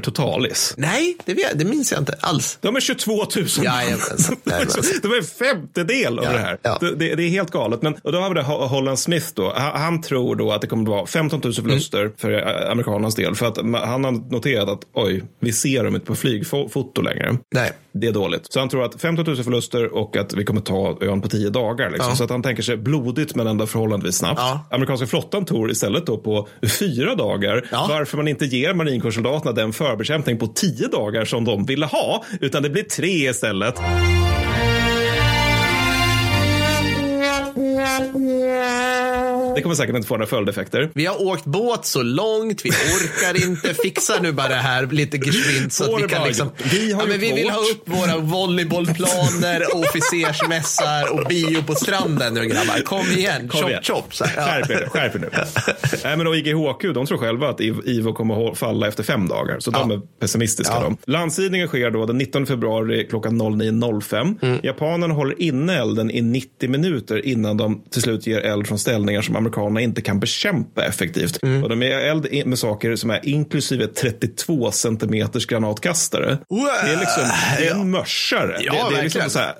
totalis? 0.53 0.73
Nej, 0.77 1.17
det, 1.25 1.33
vet, 1.33 1.59
det 1.59 1.65
minns 1.65 1.91
jag 1.91 2.01
inte 2.01 2.15
alls. 2.19 2.57
De 2.61 2.75
är 2.75 2.79
22 2.79 3.11
000 3.13 3.25
Jajamensan. 3.63 4.35
Jajamensan. 4.45 4.83
De 5.01 5.07
är 5.11 5.17
en 5.17 5.23
femtedel 5.23 6.19
av 6.19 6.25
Ja, 6.25 6.31
det 6.31 6.37
här. 6.39 6.57
ja. 6.61 6.77
Det, 6.81 7.15
det, 7.15 7.23
är 7.23 7.29
helt 7.29 7.51
galet. 7.51 7.81
Men, 7.81 7.93
och 8.03 8.11
då 8.11 8.19
har 8.19 8.29
vi 8.29 8.35
det 8.35 8.41
Ho- 8.41 8.67
Holland 8.67 8.99
Smith 8.99 9.27
då. 9.33 9.53
Han, 9.55 10.01
tror 10.01 10.35
då 10.35 10.51
att 10.51 10.61
det 10.61 10.67
kommer 10.67 10.83
att 10.83 10.89
vara 10.89 11.05
15 11.05 11.41
000 11.43 11.53
förluster 11.53 11.99
Mm. 11.99 12.13
för 12.17 12.31
eh, 12.65 12.71
amerikanernas 12.71 13.15
del. 13.15 13.35
För 13.35 13.45
att 13.45 13.57
han 13.57 14.03
har 14.03 14.31
noterat 14.31 14.69
att 14.69 14.81
oj, 14.93 15.23
vi 15.39 15.51
ser 15.53 15.83
dem 15.83 15.95
inte 15.95 16.07
på 16.07 16.15
flygfoto 16.15 17.01
längre. 17.01 17.37
Nej. 17.55 17.71
Det 17.93 18.07
är 18.07 18.11
dåligt. 18.11 18.53
Så 18.53 18.59
han 18.59 18.69
tror 18.69 18.85
att 18.85 19.01
15 19.01 19.25
000 19.25 19.43
förluster 19.43 19.93
och 19.93 20.17
att 20.17 20.33
vi 20.33 20.45
kommer 20.45 20.61
ta 20.61 20.97
ön 21.01 21.21
på 21.21 21.29
10 21.29 21.49
dagar. 21.49 21.89
Liksom. 21.89 22.09
Ja. 22.09 22.15
Så 22.15 22.23
att 22.23 22.29
han 22.29 22.43
tänker 22.43 22.63
sig 22.63 22.77
blodigt 22.77 23.35
men 23.35 23.47
ändå 23.47 23.65
förhållandevis 23.65 24.15
snabbt. 24.15 24.41
Amerikanska 24.69 25.07
flottan 25.07 25.45
tror 25.45 25.71
istället 25.71 26.05
då 26.05 26.17
på 26.17 26.47
fyra 26.79 27.15
dagar. 27.15 27.67
Varför 27.71 28.17
man 28.17 28.27
inte 28.27 28.45
ger 28.45 28.73
marinkårssoldaterna 28.73 29.51
den 29.51 29.73
förbekämpning 29.73 30.37
på 30.37 30.47
10 30.47 30.87
dagar 30.87 31.25
som 31.25 31.45
de 31.45 31.65
ville 31.65 31.85
ha. 31.85 32.23
Utan 32.41 32.63
det 32.63 32.69
blir 32.69 32.83
tre 32.83 33.29
istället. 33.29 33.75
Det 39.55 39.61
kommer 39.61 39.75
säkert 39.75 39.95
inte 39.95 40.07
få 40.07 40.13
några 40.13 40.27
följdeffekter. 40.27 40.89
Vi 40.93 41.05
har 41.05 41.21
åkt 41.27 41.45
båt 41.45 41.85
så 41.85 42.01
långt, 42.03 42.65
vi 42.65 42.69
orkar 42.69 43.47
inte. 43.49 43.73
Fixa 43.73 44.13
nu 44.21 44.31
bara 44.31 44.47
det 44.47 44.55
här 44.55 44.85
lite 44.87 45.17
geschwint 45.17 45.73
så 45.73 45.95
att 45.95 46.03
vi 46.03 46.07
kan 46.07 46.27
liksom... 46.27 46.49
vi 46.71 46.91
har 46.93 47.01
ja, 47.01 47.07
men 47.07 47.19
vi 47.19 47.33
vill 47.33 47.49
ha 47.49 47.57
upp 47.59 47.89
våra 47.89 48.17
volleybollplaner, 48.17 49.75
officersmässar 49.75 51.13
och 51.13 51.25
bio 51.29 51.61
på 51.63 51.75
stranden 51.75 52.33
nu 52.33 52.45
grabbar. 52.45 52.81
Kom 52.83 53.05
igen, 53.17 53.47
Kom 53.47 53.59
chop 53.61 53.69
igen. 53.69 53.83
chop. 53.83 54.15
Så 54.15 54.25
här. 54.25 54.33
Ja. 54.37 54.43
Skärp 54.65 54.69
er, 54.71 54.89
skärp 54.89 55.15
er 55.15 55.19
nu. 55.19 55.29
Nej, 56.03 56.17
men 56.17 56.27
och 56.27 56.35
IGHQ, 56.35 56.93
de 56.93 57.05
tror 57.05 57.17
själva 57.17 57.49
att 57.49 57.59
Iv- 57.59 57.81
Ivo 57.85 58.13
kommer 58.13 58.51
att 58.51 58.57
falla 58.57 58.87
efter 58.87 59.03
fem 59.03 59.27
dagar. 59.27 59.59
Så 59.59 59.71
de 59.71 59.91
är 59.91 60.01
pessimistiska. 60.19 60.79
De. 60.79 60.97
Landstigningen 61.07 61.67
sker 61.67 61.91
då 61.91 62.05
den 62.05 62.17
19 62.17 62.45
februari 62.45 63.07
klockan 63.09 63.41
09.05. 63.41 64.35
Mm. 64.41 64.59
Japanerna 64.63 65.13
håller 65.13 65.41
inne 65.41 65.79
elden 65.79 66.11
i 66.11 66.21
90 66.21 66.69
minuter 66.69 67.25
innan 67.25 67.57
de 67.57 67.83
till 67.91 68.01
slut 68.01 68.27
ger 68.27 68.39
eld 68.39 68.67
från 68.67 68.79
ställningar 68.79 69.21
som 69.21 69.35
amerikanerna 69.43 69.81
inte 69.81 70.01
kan 70.01 70.19
bekämpa 70.19 70.85
effektivt. 70.85 71.43
Mm. 71.43 71.63
Och 71.63 71.69
de 71.69 71.81
ger 71.81 71.97
eld 71.97 72.45
med 72.45 72.59
saker 72.59 72.95
som 72.95 73.09
är 73.09 73.19
inklusive 73.23 73.87
32 73.87 74.71
centimeters 74.71 75.45
granatkastare. 75.45 76.37
Det 76.49 76.91
är 76.91 76.99
liksom 76.99 77.23
det 77.57 77.67
är 77.67 77.71
en 77.71 77.91
mörsare. 77.91 78.57
Ja, 78.61 78.89
det, 78.89 78.95
det 78.95 78.99
är 78.99 79.03
liksom 79.03 79.29
så 79.29 79.39
här, 79.39 79.53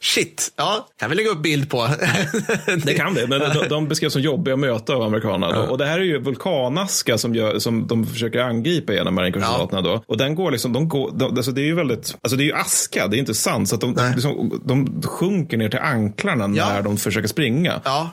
Shit, 0.00 0.52
ja, 0.56 0.88
kan 0.98 1.10
vi 1.10 1.16
lägga 1.16 1.30
upp 1.30 1.42
bild 1.42 1.70
på. 1.70 1.88
Det 2.84 2.94
kan 2.94 3.14
det, 3.14 3.26
men 3.26 3.40
de, 3.40 3.68
de 3.68 3.88
beskrivs 3.88 4.12
som 4.12 4.22
jobbiga 4.22 4.54
att 4.54 4.60
möta 4.60 4.94
av 4.94 5.02
amerikanerna. 5.02 5.52
Då. 5.52 5.62
Och 5.62 5.78
det 5.78 5.86
här 5.86 5.98
är 5.98 6.04
ju 6.04 6.18
vulkanaska 6.18 7.18
som, 7.18 7.34
gör, 7.34 7.58
som 7.58 7.86
de 7.86 8.06
försöker 8.06 8.38
angripa 8.38 8.92
genom 8.92 9.14
marinkårssoldaterna. 9.14 9.82
Då. 9.82 10.02
Och 10.06 10.16
den 10.16 10.34
går 10.34 10.50
liksom, 10.50 10.72
de 10.72 10.88
går, 10.88 11.10
de, 11.14 11.36
alltså 11.36 11.52
det 11.52 11.60
är 11.60 11.66
ju 11.66 11.74
väldigt, 11.74 12.16
alltså 12.22 12.36
det 12.36 12.42
är 12.42 12.46
ju 12.46 12.54
aska, 12.54 13.06
det 13.06 13.16
är 13.16 13.18
inte 13.18 13.34
sant. 13.34 13.68
Så 13.68 13.74
att 13.74 13.80
de, 13.80 13.94
de, 13.94 14.12
liksom, 14.12 14.60
de 14.64 15.02
sjunker 15.02 15.56
ner 15.56 15.68
till 15.68 15.78
anklarna 15.78 16.46
när 16.46 16.82
de 16.82 16.96
försöker 16.96 17.28
springa. 17.28 17.65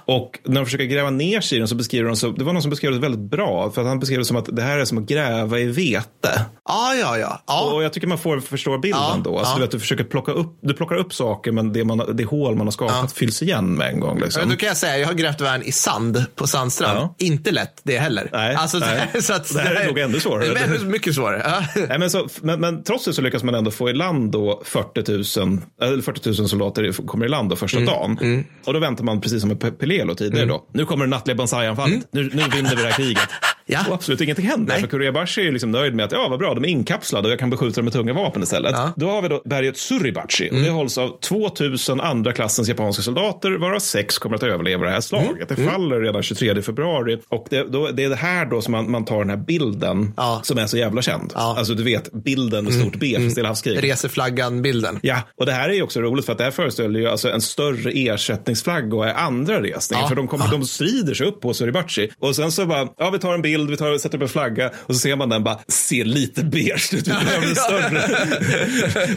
Och 0.06 0.40
när 0.46 0.56
de 0.56 0.66
försöker 0.66 0.86
gräva 0.86 1.10
ner 1.10 1.42
sig 1.42 1.56
i 1.56 1.60
den 1.60 1.68
så 1.68 1.76
beskriver 1.76 2.08
de 2.08 2.16
så, 2.16 2.32
det 2.32 2.44
var 2.44 2.54
någon 2.54 2.62
som 2.62 2.70
beskrev 2.70 2.92
det 2.92 3.00
väldigt 3.00 3.32
bra. 3.32 3.72
För 3.72 3.82
att 3.82 3.88
han 3.88 4.00
beskrev 4.00 4.20
det 4.20 4.26
som 4.26 4.38
att 4.38 4.56
det 4.56 4.62
här 4.62 4.78
är 4.78 4.86
som 4.86 4.98
att 4.98 5.04
gräva 5.04 5.60
i 5.60 5.66
vete. 5.66 6.46
Ja, 6.70 6.94
ja, 6.96 7.18
ja. 7.18 7.42
ja. 7.48 7.72
Och 7.74 7.84
jag 7.84 7.94
tycker 7.94 8.08
man 8.08 8.18
får 8.18 8.40
förstå 8.40 8.78
bilden 8.78 9.02
Ja, 9.02 9.22
då. 9.24 9.38
Alltså, 9.38 9.54
ja. 9.54 9.56
du, 9.56 9.62
vet, 9.62 9.72
du 9.72 9.80
försöker 9.80 10.04
plocka 10.04 10.32
upp, 10.32 10.60
du 10.62 10.74
plockar 10.74 10.96
upp 10.96 11.14
saker 11.14 11.52
men 11.52 11.74
det, 11.74 11.84
man, 11.84 12.16
det 12.18 12.24
hål 12.24 12.56
man 12.56 12.68
har 12.68 12.72
skapat 12.72 13.12
fylls 13.12 13.42
igen 13.42 13.76
med 13.76 13.90
en 13.94 14.00
gång. 14.00 14.20
Liksom. 14.20 14.42
Ja, 14.42 14.50
då 14.50 14.56
kan 14.56 14.68
jag 14.68 14.78
säga, 14.78 14.98
jag 14.98 15.08
har 15.08 15.14
grävt 15.14 15.42
värn 15.42 15.62
i 15.66 15.72
sand 15.72 16.26
på 16.36 16.48
Sandstrand. 16.48 16.98
Ja. 17.00 17.16
Inte 17.18 17.52
lätt 17.52 17.82
det 17.84 17.98
heller. 17.98 18.30
Nej, 18.32 18.56
alltså, 18.56 18.78
nej. 18.78 19.22
Så 19.22 19.34
att, 19.34 19.54
det 19.54 19.60
här 19.60 19.76
är 19.76 19.88
nog 19.88 20.00
ännu 20.00 20.20
svårare. 20.20 20.54
Det 20.54 20.60
är 20.60 20.64
ännu 20.64 20.86
mycket 20.86 21.16
svårare. 21.16 21.42
Ja. 21.76 21.84
Nej, 21.90 22.00
men, 22.00 22.10
så, 22.10 22.28
men, 22.42 22.60
men 22.60 22.84
trots 22.84 23.06
det 23.06 23.14
så 23.14 23.22
lyckas 23.22 23.44
man 23.44 23.56
ändå 23.56 23.72
få 23.72 23.90
i 23.90 23.94
land 23.94 24.32
då 24.32 24.62
40 24.66 25.40
000, 25.40 25.62
eller 25.82 26.02
40 26.02 26.42
000 26.42 26.50
soldater 26.50 26.92
kommer 27.06 27.26
i 27.26 27.30
land 27.30 27.50
då 27.50 27.56
första 27.56 27.78
Mm, 27.78 27.94
dagen. 27.94 28.46
Och 28.66 28.74
då 28.74 28.80
väntar 28.80 29.04
man 29.04 29.22
precis 29.22 29.43
som 29.44 29.50
med 29.50 29.58
Pe- 29.58 29.72
Pelelo 29.78 30.16
tidigare 30.16 30.46
då. 30.46 30.66
Nu 30.74 30.86
kommer 30.86 31.06
det 31.06 31.10
nattliga 31.10 31.36
Banzai-anfallet. 31.38 31.94
Mm. 31.94 32.06
Nu, 32.12 32.24
nu 32.24 32.44
vinner 32.56 32.70
vi 32.70 32.76
det 32.76 32.84
här 32.90 32.92
kriget. 32.92 33.30
Och 33.88 33.94
absolut 33.94 34.22
ingenting 34.22 34.46
händer. 34.48 34.76
För 34.80 34.88
Kuriabashi 34.88 35.48
är 35.48 35.52
liksom 35.52 35.72
nöjd 35.72 35.96
med 35.96 36.06
att 36.06 36.12
ja, 36.12 36.28
vad 36.30 36.40
bra, 36.40 36.54
de 36.54 36.64
är 36.64 36.68
inkapslade 36.68 37.28
och 37.28 37.32
jag 37.32 37.40
kan 37.40 37.50
beskjuta 37.50 37.76
dem 37.76 37.86
med 37.86 37.94
tunga 37.94 38.14
vapen 38.14 38.44
istället. 38.44 38.76
Då 38.96 39.10
har 39.10 39.22
vi 39.22 39.28
då 39.28 39.42
berget 39.46 39.78
Suribachi 39.78 40.50
och 40.50 40.54
det 40.56 40.60
Mm. 40.64 40.74
hålls 40.74 40.98
av 40.98 41.20
2000 41.20 42.02
andra 42.02 42.32
klassens 42.34 42.68
japanska 42.70 43.04
soldater 43.04 43.52
varav 43.52 43.80
sex 43.80 44.18
kommer 44.18 44.36
att 44.36 44.44
överleva 44.44 44.86
det 44.86 44.92
här 44.92 45.02
slaget. 45.02 45.30
Mm. 45.32 45.46
Det 45.48 45.58
Mm. 45.62 45.72
faller 45.72 46.00
redan 46.02 46.24
23 46.24 46.62
februari 46.62 47.20
och 47.30 47.48
det, 47.50 47.64
då, 47.64 47.88
det 47.92 48.04
är 48.04 48.10
det 48.10 48.16
här 48.16 48.46
då 48.46 48.62
som 48.62 48.72
man, 48.72 48.92
man 48.92 49.06
tar 49.06 49.20
den 49.20 49.30
här 49.30 49.38
bilden 49.38 50.14
som 50.44 50.58
är 50.58 50.68
så 50.68 50.78
jävla 50.78 51.02
känd. 51.02 51.32
Alltså 51.36 51.74
du 51.74 51.84
vet 51.84 52.12
bilden 52.24 52.64
med 52.64 52.74
stort 52.74 52.96
B 52.96 53.16
för 53.20 53.30
Stilla 53.30 53.48
havskriget. 53.48 53.84
Reser 53.84 54.10
flaggan-bilden. 54.10 55.00
Ja, 55.02 55.18
och 55.40 55.46
det 55.46 55.52
här 55.52 55.70
är 55.70 55.74
ju 55.74 55.82
också 55.84 56.02
roligt 56.02 56.26
för 56.26 56.32
att 56.32 56.38
det 56.38 56.44
här 56.44 56.52
föreställer 56.52 57.00
ju 57.00 57.08
alltså 57.08 57.30
en 57.32 57.42
större 57.42 57.92
ersättningsflagga 57.92 58.96
och 58.96 59.08
är 59.08 59.14
andra 59.14 59.62
resningar. 59.62 60.04
Ja. 60.04 60.10
För 60.10 60.16
de, 60.16 60.28
kommer, 60.28 60.48
de 60.52 60.66
strider 60.66 61.14
sig 61.14 61.28
upp 61.28 61.42
på 61.42 61.54
Suribachi 61.54 62.10
och 62.20 62.36
sen 62.36 62.52
så 62.52 62.66
bara, 62.66 62.88
ja 62.98 63.10
vi 63.10 63.20
tar 63.20 63.34
en 63.34 63.42
bild 63.42 63.53
bild, 63.54 63.70
vi 63.70 63.78
tar, 63.78 63.98
sätter 63.98 64.18
upp 64.18 64.22
en 64.22 64.30
flagga 64.30 64.72
och 64.76 64.96
så 64.96 65.00
ser 65.00 65.16
man 65.16 65.30
den 65.30 65.44
bara 65.44 65.60
ser 65.68 66.06
lite 66.06 66.44
beige 66.44 66.94
ut. 66.94 67.06
Den 67.34 67.42
blir 67.42 67.56
större. 67.56 68.02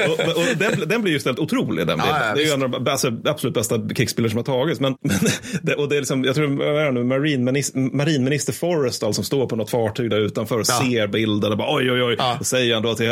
och, 0.08 0.36
och 0.36 0.56
den, 0.58 0.88
den 0.88 1.02
blir 1.02 1.10
ju 1.12 1.16
istället 1.16 1.38
otrolig 1.38 1.86
den 1.86 1.98
bilden. 1.98 2.14
Ja, 2.20 2.26
ja, 2.28 2.34
det 2.34 2.42
är 2.42 2.46
ju 2.46 2.52
en 2.52 2.62
av 2.62 2.70
de 2.70 2.90
alltså, 2.90 3.12
absolut 3.24 3.54
bästa 3.54 3.88
krigsbilder 3.96 4.30
som 4.30 4.36
har 4.36 4.44
tagits. 4.44 4.80
Men, 4.80 4.94
men 5.00 5.16
det, 5.62 5.74
och 5.74 5.88
det 5.88 5.96
är 5.96 6.00
liksom, 6.00 6.24
jag 6.24 6.34
tror 6.34 6.84
det 6.84 6.92
nu, 6.92 7.04
marinminister, 7.04 7.78
marinminister 7.96 8.52
Forrestal 8.52 9.14
som 9.14 9.24
står 9.24 9.46
på 9.46 9.56
något 9.56 9.70
fartyg 9.70 10.10
där 10.10 10.20
utanför 10.20 10.54
och 10.60 10.66
Ja. 10.68 10.82
ser 10.90 11.06
bilden 11.06 11.52
och 11.52 11.58
bara 11.58 11.76
oj 11.76 11.90
oj 11.92 12.02
oj. 12.02 12.16
Och 12.40 12.46
säger 12.46 12.74
han 12.74 12.82
då 12.82 12.94
till 12.94 13.10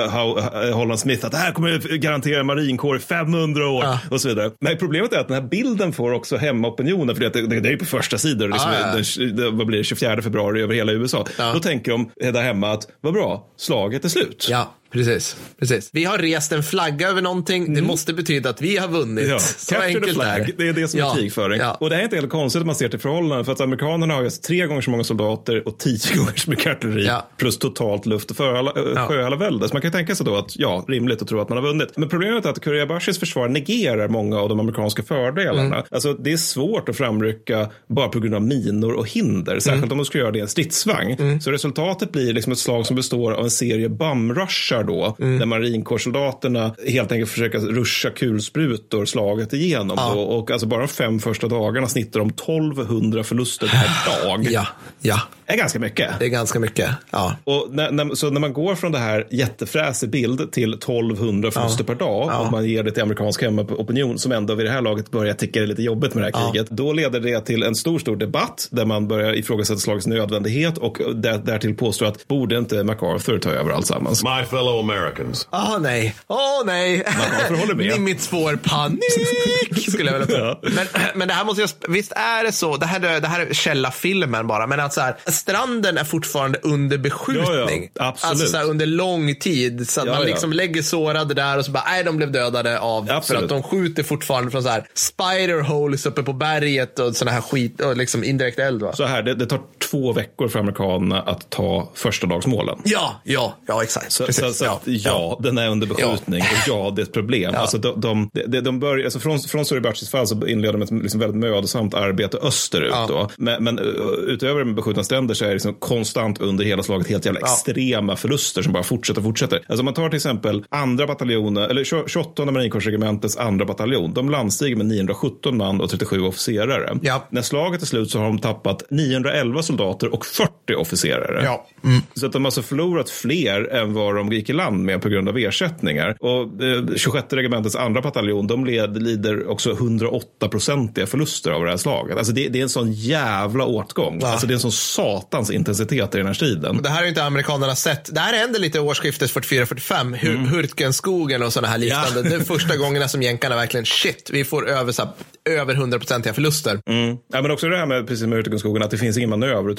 Holland 0.72 1.00
Smith 1.00 1.26
att 1.26 1.32
det 1.32 1.38
här 1.38 1.52
kommer 1.52 1.96
garantera 1.96 2.42
marinkår 2.44 2.96
i 2.96 3.00
500 3.00 3.68
år 3.68 3.84
Ja. 3.84 3.98
och 4.10 4.20
så 4.20 4.28
vidare. 4.28 4.50
Men 4.60 4.76
problemet 4.78 5.12
är 5.12 5.18
att 5.18 5.28
den 5.28 5.42
här 5.42 5.48
bilden 5.48 5.92
får 5.92 6.12
också 6.12 6.36
hemmaopinionen 6.36 7.16
för 7.16 7.22
det, 7.22 7.30
det, 7.46 7.60
det 7.60 7.68
är 7.68 7.72
ju 7.72 7.78
på 7.78 7.84
första 7.84 8.18
sidor, 8.18 8.48
liksom, 8.48 8.70
Ja, 8.72 8.98
ja. 9.18 9.26
Den, 9.26 9.56
vad 9.58 9.66
blir 9.66 9.78
det, 9.78 9.84
24 9.84 10.22
februari 10.22 10.62
över 10.62 10.74
hela 10.74 10.92
USA. 10.92 11.13
Då 11.52 11.60
tänker 11.60 11.90
de 11.90 12.10
där 12.16 12.42
hemma 12.42 12.70
att 12.72 12.88
vad 13.00 13.12
bra, 13.12 13.46
slaget 13.56 14.04
är 14.04 14.08
slut. 14.08 14.46
Ja, 14.50 14.74
precis. 14.94 15.36
precis. 15.58 15.90
Vi 15.92 16.04
har 16.04 16.18
rest 16.18 16.52
en 16.52 16.62
flagga 16.62 17.08
över 17.08 17.22
någonting. 17.22 17.74
Det 17.74 17.82
måste 17.82 18.12
betyda 18.12 18.50
att 18.50 18.60
vi 18.62 18.76
har 18.76 18.88
vunnit. 18.88 19.28
Ja, 19.28 19.38
Så 19.38 19.74
capture 19.74 19.90
the 19.90 19.96
enkelt 19.98 20.14
flag. 20.14 20.26
är 20.40 20.50
Det 20.58 20.68
är 20.68 20.72
det 20.72 20.88
som 20.88 21.00
Ja, 21.00 21.12
är 21.14 21.18
krigföring. 21.18 21.60
ja. 21.60 21.74
Och 21.80 21.88
det 21.90 21.94
här 21.96 22.02
är 22.02 22.04
inte 22.04 22.16
helt 22.16 22.30
konstigt 22.30 22.60
att 22.60 22.66
man 22.66 22.74
ser 22.74 22.88
till 22.88 22.98
förhållanden. 22.98 23.44
För 23.44 23.52
att 23.52 23.60
amerikanerna 23.60 24.14
har 24.14 24.22
ju 24.22 24.30
tre 24.30 24.66
gånger 24.66 24.80
så 24.80 24.90
många 24.90 25.04
soldater 25.04 25.68
och 25.68 25.78
tio 25.78 25.98
gånger 26.16 26.32
så 26.36 26.50
mycket 26.50 26.66
artilleri. 26.72 27.06
Ja. 27.06 27.28
Plus 27.36 27.58
totalt 27.58 28.06
luft 28.06 28.30
och 28.30 28.36
förhålla- 28.36 28.72
äh, 28.96 29.08
sjöhallavälde. 29.08 29.68
Så 29.68 29.74
man 29.74 29.82
kan 29.82 29.92
tänka 29.92 30.14
sig 30.14 30.26
då 30.26 30.36
att 30.36 30.56
ja, 30.58 30.84
rimligt 30.88 31.22
att 31.22 31.28
tro 31.28 31.40
att 31.40 31.48
man 31.48 31.58
har 31.58 31.64
vunnit. 31.64 31.88
Men 31.96 32.08
problemet 32.08 32.44
är 32.46 32.50
att 32.50 32.60
Kuriabashis 32.60 33.18
försvar 33.18 33.48
negerar 33.48 34.08
många 34.08 34.38
av 34.40 34.48
de 34.48 34.60
amerikanska 34.60 35.02
fördelarna. 35.02 35.60
Mm. 35.76 35.82
Alltså 35.90 36.12
det 36.14 36.32
är 36.32 36.36
svårt 36.36 36.88
att 36.88 36.96
framrycka 36.96 37.68
bara 37.88 38.08
på 38.08 38.20
grund 38.20 38.34
av 38.34 38.42
minor 38.42 38.92
och 38.92 39.08
hinder. 39.08 39.54
Särskilt 39.60 39.74
Mm. 39.84 39.90
om 39.92 39.96
man 39.96 40.04
skulle 40.06 40.22
göra 40.22 40.32
det 40.32 40.38
i 40.38 40.42
en 40.42 40.48
stridsvagn. 40.48 41.40
Så 41.40 41.50
resultatet 41.50 42.12
blir 42.12 42.32
liksom 42.32 42.52
ett 42.52 42.58
slag 42.58 42.86
som 42.86 42.96
består 42.96 43.32
av 43.32 43.44
en 43.44 43.50
serie 43.50 43.88
bumrushar 43.88 44.83
då. 44.84 45.16
Mm. 45.20 45.38
Där 45.38 45.46
marinkårssoldaterna 45.46 46.74
helt 46.88 47.12
enkelt 47.12 47.30
försöker 47.30 47.58
ruscha 47.58 48.10
kulsprutor 48.10 49.04
slaget 49.04 49.52
igenom. 49.52 49.96
Ja. 50.00 50.12
Då. 50.14 50.20
Och 50.20 50.50
alltså 50.50 50.66
bara 50.66 50.80
de 50.80 50.88
fem 50.88 51.18
första 51.20 51.48
dagarna 51.48 51.86
snittar 51.88 52.20
de 52.20 52.28
1200 52.28 53.24
förluster 53.24 53.66
per 53.66 54.22
dag. 54.26 54.46
Ja, 54.50 54.66
ja. 55.00 55.20
Det 55.46 55.52
är 55.52 55.56
ganska 55.56 55.78
mycket. 55.78 56.10
Det 56.18 56.24
är 56.24 56.28
ganska 56.28 56.58
mycket. 56.60 56.90
Ja. 57.10 57.36
Och 57.44 57.68
när, 57.70 57.90
när, 57.90 58.14
så 58.14 58.30
när 58.30 58.40
man 58.40 58.52
går 58.52 58.74
från 58.74 58.92
det 58.92 58.98
här 58.98 59.26
jättefräsig 59.30 60.10
bild 60.10 60.52
till 60.52 60.74
1200 60.74 61.50
förluster 61.50 61.84
per 61.84 61.94
dag 61.94 62.28
Ja. 62.32 62.38
och 62.38 62.52
man 62.52 62.64
ger 62.68 62.82
det 62.82 62.90
till 62.92 63.02
amerikansk 63.02 63.42
hemmaopinion 63.42 64.18
som 64.18 64.32
ändå 64.32 64.54
vid 64.54 64.66
det 64.66 64.72
här 64.72 64.80
laget 64.82 65.10
börjar 65.10 65.34
tycka 65.34 65.60
det 65.60 65.64
är 65.64 65.66
lite 65.66 65.82
jobbigt 65.82 66.14
med 66.14 66.24
det 66.24 66.38
här 66.38 66.44
Ja. 66.44 66.50
kriget. 66.52 66.70
Då 66.70 66.92
leder 66.92 67.20
det 67.20 67.40
till 67.40 67.62
en 67.62 67.74
stor, 67.74 67.98
stor 67.98 68.16
debatt 68.16 68.68
där 68.70 68.84
man 68.84 69.08
börjar 69.08 69.34
ifrågasätta 69.34 69.78
slagets 69.80 70.06
nödvändighet 70.06 70.78
och 70.78 70.98
där, 71.14 71.38
därtill 71.38 71.74
påstår 71.76 72.06
att 72.06 72.28
borde 72.28 72.58
inte 72.58 72.84
MacArthur 72.84 73.38
ta 73.38 73.50
över 73.50 73.70
alltsammans? 73.70 74.24
My 74.24 74.44
fellow 74.50 74.73
Americans. 74.80 75.48
Åh 75.52 75.78
nej, 75.80 76.14
åh 76.26 76.62
nej. 76.66 77.04
Håller 77.48 77.74
med. 77.74 77.86
I 77.96 77.98
mitt 77.98 78.20
spår 78.20 78.56
panik 78.62 79.88
skulle 79.92 80.10
jag 80.10 80.18
vilja 80.18 80.34
säga. 80.36 80.56
men, 80.62 80.86
men 81.14 81.28
det 81.28 81.34
här 81.34 81.44
måste 81.44 81.60
jag, 81.62 81.70
visst 81.88 82.12
är 82.12 82.44
det 82.44 82.52
så, 82.52 82.76
det 82.76 82.86
här, 82.86 83.00
är- 83.00 83.20
det 83.20 83.28
här 83.28 83.40
är 83.40 83.54
källa-filmen 83.54 84.46
bara, 84.46 84.66
men 84.66 84.80
att 84.80 84.92
så 84.92 85.00
här, 85.00 85.16
stranden 85.26 85.98
är 85.98 86.04
fortfarande 86.04 86.58
under 86.62 86.98
beskjutning. 86.98 87.82
Ja, 87.82 87.90
ja, 87.94 88.06
absolut. 88.08 88.30
Alltså 88.30 88.46
så 88.46 88.56
här, 88.56 88.64
under 88.64 88.86
lång 88.86 89.34
tid. 89.34 89.90
Så 89.90 90.00
att 90.00 90.06
Ja, 90.06 90.12
man 90.12 90.20
ja. 90.22 90.26
liksom 90.28 90.52
lägger 90.52 90.82
sårade 90.82 91.34
där 91.34 91.58
och 91.58 91.64
så 91.64 91.70
bara, 91.70 91.84
nej 91.86 92.04
de 92.04 92.16
blev 92.16 92.32
dödade 92.32 92.78
av, 92.78 93.06
för 93.06 93.14
Absolut. 93.14 93.42
att 93.42 93.48
de 93.48 93.62
skjuter 93.62 94.02
fortfarande 94.02 94.50
från 94.50 94.62
så 94.62 94.68
här 94.68 94.86
spider 94.94 95.60
holes 95.60 96.06
uppe 96.06 96.22
på 96.22 96.32
berget 96.32 96.98
och 96.98 97.16
såna 97.16 97.30
här 97.30 97.40
skit, 97.40 97.80
och 97.80 97.96
liksom 97.96 98.24
indirekt 98.24 98.58
eld 98.58 98.82
va? 98.82 98.92
Så 98.92 99.04
här, 99.04 99.22
det, 99.22 99.34
det 99.34 99.46
tar 99.46 99.60
två 99.94 100.12
veckor 100.12 100.48
för 100.48 100.58
amerikanerna 100.58 101.22
att 101.22 101.50
ta 101.50 101.88
första 101.94 102.26
dagsmålen. 102.26 102.78
Ja, 102.84 103.20
ja, 103.24 103.54
ja 103.66 103.82
exakt. 103.82 104.12
Så, 104.12 104.26
Precis. 104.26 104.44
så, 104.44 104.52
så 104.52 104.70
att, 104.70 104.82
ja, 104.86 105.40
den 105.42 105.58
är 105.58 105.68
under 105.68 105.86
beskjutning 105.86 106.40
och 106.40 106.68
ja, 106.68 106.92
det 106.96 107.02
är 107.02 107.04
ett 107.04 107.12
problem. 107.12 107.54
Alltså, 107.56 107.78
de, 107.78 108.00
de, 108.00 108.30
de, 108.46 108.60
de 108.60 108.80
börjar, 108.80 109.04
alltså 109.04 109.18
från, 109.18 109.38
från 109.38 109.64
Suribachis 109.64 110.10
fall 110.10 110.26
så 110.26 110.46
inleder 110.46 110.72
de 110.78 110.82
ett 110.82 111.02
liksom 111.02 111.20
väldigt 111.20 111.40
mödosamt 111.40 111.94
arbete 111.94 112.38
österut. 112.42 112.90
Ja. 112.92 113.06
Då. 113.08 113.30
Men, 113.36 113.64
men 113.64 113.78
uh, 113.78 113.86
utöver 114.26 114.64
med 114.64 114.74
beskjutna 114.74 115.04
stränder 115.04 115.34
så 115.34 115.44
är 115.44 115.48
det 115.48 115.54
liksom 115.54 115.74
konstant 115.74 116.40
under 116.40 116.64
hela 116.64 116.82
slaget 116.82 117.08
helt 117.08 117.24
jävla 117.24 117.40
Ja. 117.42 117.46
extrema 117.46 118.16
förluster 118.16 118.62
som 118.62 118.72
bara 118.72 118.82
fortsätter 118.82 119.20
och 119.20 119.24
fortsätter. 119.24 119.56
Alltså 119.56 119.80
om 119.80 119.84
man 119.84 119.94
tar 119.94 120.08
till 120.08 120.16
exempel 120.16 120.64
andra 120.68 121.06
bataljonen, 121.06 121.70
eller 121.70 122.08
28 122.08 122.44
marinkårsregementets 122.44 123.36
andra 123.36 123.64
bataljon. 123.64 124.14
De 124.14 124.30
landstiger 124.30 124.76
med 124.76 124.86
917 124.86 125.56
man 125.56 125.80
och 125.80 125.90
37 125.90 126.20
officerare. 126.20 126.98
Ja. 127.02 127.26
När 127.30 127.42
slaget 127.42 127.82
är 127.82 127.86
slut 127.86 128.10
så 128.10 128.18
har 128.18 128.26
de 128.26 128.38
tappat 128.38 128.82
911 128.90 129.62
soldater 129.62 129.83
och 129.90 130.26
40 130.26 130.74
officerare. 130.76 131.44
Ja. 131.44 131.66
Så 132.14 132.26
att 132.26 132.32
de 132.32 132.42
har 132.42 132.48
alltså 132.48 132.62
förlorat 132.62 133.10
fler 133.10 133.72
än 133.74 133.94
vad 133.94 134.16
de 134.16 134.32
gick 134.32 134.50
i 134.50 134.52
land 134.52 134.84
med 134.84 135.02
på 135.02 135.08
grund 135.08 135.28
av 135.28 135.38
ersättningar. 135.38 136.16
Och 136.20 136.62
eh, 136.62 136.96
26 136.96 137.32
regementets 137.32 137.76
andra 137.76 138.00
bataljon, 138.00 138.46
de 138.46 138.64
led, 138.64 139.02
lider 139.02 139.50
också 139.50 139.72
108-procentiga 139.72 141.06
förluster 141.06 141.50
av 141.50 141.64
det 141.64 141.70
här 141.70 141.76
slaget. 141.76 142.16
Alltså 142.16 142.32
det, 142.32 142.48
det 142.48 142.58
är 142.58 142.62
en 142.62 142.68
sån 142.68 142.92
jävla 142.92 143.64
åtgång. 143.64 144.18
Ja. 144.20 144.28
Alltså 144.28 144.46
det 144.46 144.52
är 144.52 144.54
en 144.54 144.60
sån 144.60 144.72
satans 144.72 145.50
intensitet 145.50 146.14
i 146.14 146.18
den 146.18 146.26
här 146.26 146.34
striden. 146.34 146.82
Det 146.82 146.88
här 146.88 147.00
har 147.00 147.08
inte 147.08 147.24
amerikanerna 147.24 147.74
sett. 147.74 148.14
Det 148.14 148.20
här 148.20 148.34
händer 148.38 148.60
lite 148.60 148.80
årsskiftet 148.80 149.30
44-45. 149.30 150.14
Hur, 150.14 150.34
Mm. 150.34 150.48
Hurtgenskogen 150.48 151.42
och 151.42 151.52
sådana 151.52 151.68
här 151.68 151.78
liknande. 151.78 152.22
Det 152.22 152.34
är 152.34 152.40
första 152.40 152.76
gångerna 152.76 153.08
som 153.08 153.22
jänkarna 153.22 153.56
verkligen, 153.56 153.86
shit, 153.86 154.30
vi 154.32 154.44
får 154.44 154.68
över, 154.68 154.92
så 154.92 155.02
här, 155.02 155.12
över 155.60 155.74
100-procentiga 155.74 156.32
förluster. 156.34 156.80
Mm. 156.86 157.16
Ja, 157.32 157.42
men 157.42 157.50
också 157.50 157.68
det 157.68 157.76
här 157.76 157.86
med, 157.86 158.06
precis 158.06 158.26
med 158.26 158.36
Hurtigenskogen, 158.36 158.82
att 158.82 158.90
det 158.90 158.98
finns 158.98 159.18
inga 159.18 159.28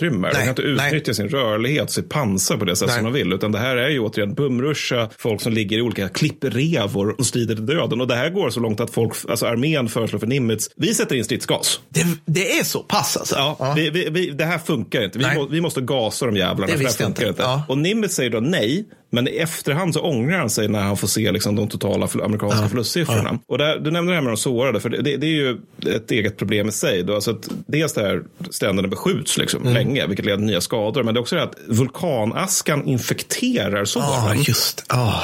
manöverutrymme. 0.02 0.28
De 0.28 0.34
Nej, 0.34 0.42
kan 0.42 0.50
inte 0.50 0.62
utnyttja 0.62 1.14
sin 1.14 1.30
rörlighet 1.30 1.92
sitt 1.92 2.10
pansar 2.10 2.58
på 2.58 2.66
det 2.66 2.76
sätt 2.76 2.88
Nej. 2.88 2.96
som 2.96 3.06
de 3.06 3.14
vill. 3.14 3.34
Utan 3.34 3.52
det 3.52 3.60
här 3.60 3.78
är 3.78 3.90
ju 3.90 4.00
återigen 4.00 4.34
bumruscha, 4.34 5.10
folk 5.18 5.42
som 5.42 5.54
ligger 5.54 5.78
i 5.78 5.82
olika 5.82 6.10
klipprevor 6.10 7.16
och 7.20 7.26
strider 7.26 7.56
till 7.56 7.66
döden. 7.66 8.02
Och 8.02 8.08
det 8.08 8.16
här 8.16 8.30
går 8.30 8.50
så 8.50 8.60
långt 8.60 8.80
att 8.80 8.90
folk, 8.90 9.14
alltså 9.30 9.46
armén 9.46 9.90
föreslår 9.90 10.20
för 10.20 10.28
Nimitz, 10.28 10.70
vi 10.76 10.94
sätter 10.94 11.16
in 11.16 11.26
stridsgas. 11.26 11.80
Det, 11.90 12.06
det 12.26 12.60
är 12.60 12.64
så 12.64 12.80
pass 12.80 13.18
alltså? 13.18 13.36
Ja, 13.36 13.74
Vi, 13.76 13.90
vi, 13.90 14.10
vi, 14.10 14.30
det 14.30 14.46
här 14.46 14.58
funkar 14.58 15.04
inte. 15.04 15.18
Vi, 15.18 15.26
Nej. 15.26 15.38
må, 15.38 15.48
vi 15.48 15.62
måste 15.62 15.82
gasa 15.82 16.26
de 16.26 16.36
jävlarna. 16.36 16.66
Det 16.66 16.78
för 16.78 16.80
visste 16.80 17.04
jag 17.04 17.08
funkar 17.08 17.30
inte. 17.30 17.42
Ja. 17.42 17.64
Och 17.68 17.78
Nimitz 17.78 18.16
säger 18.16 18.30
då 18.30 18.40
nej. 18.40 18.86
Men 19.16 19.28
i 19.28 19.32
efterhand 19.38 19.94
så 19.94 20.00
ångrar 20.02 20.38
han 20.38 20.50
sig 20.50 20.68
när 20.68 20.82
han 20.82 20.98
får 20.98 21.08
se 21.08 21.32
liksom, 21.32 21.56
de 21.56 21.68
totala 21.68 22.08
amerikanska 22.24 22.60
Ja. 22.62 22.68
förlustsiffrorna. 22.70 23.40
Och 23.48 23.58
där, 23.58 23.80
du 23.80 23.92
nämnde 23.92 24.12
det 24.12 24.16
här 24.16 24.22
med 24.22 24.32
de 24.32 24.38
sårade, 24.38 24.80
för 24.80 24.90
det, 24.90 25.02
det, 25.02 25.18
det 25.18 25.28
är 25.28 25.32
ju 25.32 25.58
ett 25.96 26.12
eget 26.12 26.38
problem 26.38 26.68
i 26.68 26.72
sig. 26.72 27.04
Då. 27.04 27.16
Alltså 27.16 27.32
att 27.32 27.50
dels 27.68 27.94
det 27.94 28.02
här 28.02 28.24
stränderna 28.50 28.88
beskjuts 28.88 29.38
liksom, 29.38 29.62
Mm. 29.62 29.74
länge, 29.74 30.08
vilket 30.08 30.26
leder 30.26 30.38
till 30.38 30.46
nya 30.46 30.62
skador. 30.62 31.04
Men 31.04 31.14
det 31.14 31.18
är 31.18 31.22
också 31.22 31.36
det 31.36 31.44
att 31.44 31.56
vulkanaskan 31.68 32.88
infekterar 32.88 33.86
såren. 33.86 34.06
Ja, 34.08 34.36
just 34.48 34.84
ah. 34.90 35.22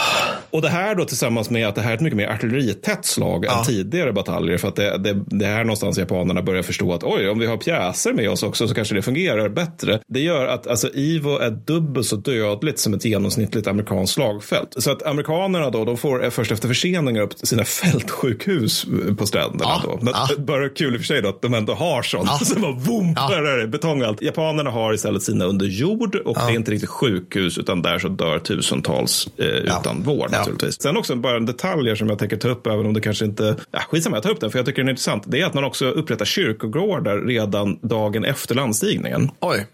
Och 0.50 0.62
det 0.62 0.70
här 0.70 0.96
då 0.96 1.06
tillsammans 1.06 1.50
med 1.50 1.68
att 1.68 1.76
det 1.76 1.82
här 1.82 1.92
är 1.92 1.96
ett 1.96 2.02
mycket 2.02 2.18
mer 2.18 2.28
artilleritätt 2.28 3.06
slag 3.06 3.46
än 3.46 3.64
tidigare 3.66 4.14
bataljer. 4.14 4.58
För 4.58 4.68
att 4.68 4.76
det, 4.76 4.98
det, 4.98 5.24
det 5.28 5.46
här 5.46 5.64
någonstans 5.64 5.98
japanerna 5.98 6.42
börjar 6.42 6.64
förstå 6.64 6.94
att 6.94 7.04
oj, 7.04 7.30
om 7.30 7.40
vi 7.40 7.46
har 7.46 7.58
pjäser 7.58 8.14
med 8.14 8.30
oss 8.30 8.44
också 8.44 8.68
så 8.68 8.74
kanske 8.76 8.96
det 8.96 9.02
fungerar 9.02 9.50
bättre. 9.50 10.00
Det 10.08 10.20
gör 10.20 10.48
att 10.48 10.68
alltså, 10.68 10.90
Ivo 10.94 11.38
är 11.38 11.50
dubbelt 11.52 12.08
så 12.08 12.16
dödligt 12.16 12.80
som 12.80 12.94
ett 12.94 13.06
genomsnittligt 13.06 13.68
amerikanskt 13.68 13.81
slagfält. 14.08 14.76
Så 14.78 14.92
att 14.92 15.04
amerikanerna 15.04 15.70
då, 15.70 15.86
de 15.86 15.98
får 15.98 16.24
eh, 16.24 16.30
först 16.30 16.52
efter 16.52 16.68
förseningar 16.68 17.22
upp 17.22 17.34
sina 17.34 17.64
fältsjukhus 18.12 18.86
eh, 19.08 19.16
på 19.16 19.26
stränderna. 19.26 19.82
då. 19.84 20.00
Men 20.02 20.14
bara 20.46 20.70
kul 20.70 20.94
i 20.94 20.98
och 20.98 21.02
för 21.02 21.06
sig 21.06 21.22
då 21.22 21.30
att 21.30 21.42
de 21.42 21.54
ändå 21.54 21.74
har 21.74 22.02
sånt. 22.02 22.30
Så 22.46 22.60
bara 22.60 22.74
boom, 22.74 23.14
där 23.14 23.44
är 23.44 23.58
det 23.58 23.68
betong 23.68 24.02
allt. 24.02 24.22
Japanerna 24.22 24.70
har 24.70 24.94
istället 24.94 25.24
sina 25.24 25.46
under 25.46 25.66
jord 25.66 26.16
och 26.16 26.36
det 26.36 26.42
är 26.42 26.56
inte 26.56 26.72
riktigt 26.72 26.90
sjukhus 26.90 27.58
utan 27.58 27.82
där 27.82 28.00
så 28.00 28.08
dör 28.08 28.40
tusentals 28.40 29.28
eh, 29.38 29.46
utan 29.46 30.04
vård 30.04 30.32
naturligtvis. 30.32 30.82
Sen 30.82 30.98
också 30.98 31.16
bara 31.16 31.38
en 31.38 31.46
detalj 31.46 31.98
som 31.98 32.10
jag 32.10 32.20
tänker 32.20 32.38
ta 32.38 32.50
upp 32.50 32.68
även 32.68 32.86
om 32.86 32.94
det 32.94 33.02
kanske 33.02 33.26
inte, 33.26 33.56
ja, 33.72 33.80
skitsamma 33.90 34.16
jag 34.16 34.24
tar 34.24 34.30
upp 34.30 34.40
den 34.40 34.52
för 34.52 34.60
jag 34.60 34.66
tycker 34.66 34.82
den 34.82 34.88
är 34.88 34.92
intressant. 34.92 35.24
Det 35.28 35.42
är 35.42 35.46
att 35.46 35.54
man 35.54 35.64
också 35.64 35.86
upprättar 35.86 36.26
kyrkogårdar 36.26 37.18
redan 37.18 37.80
dagen 37.82 38.26
efter 38.26 38.56
landstigningen. 38.56 39.32
Oj. 39.40 39.66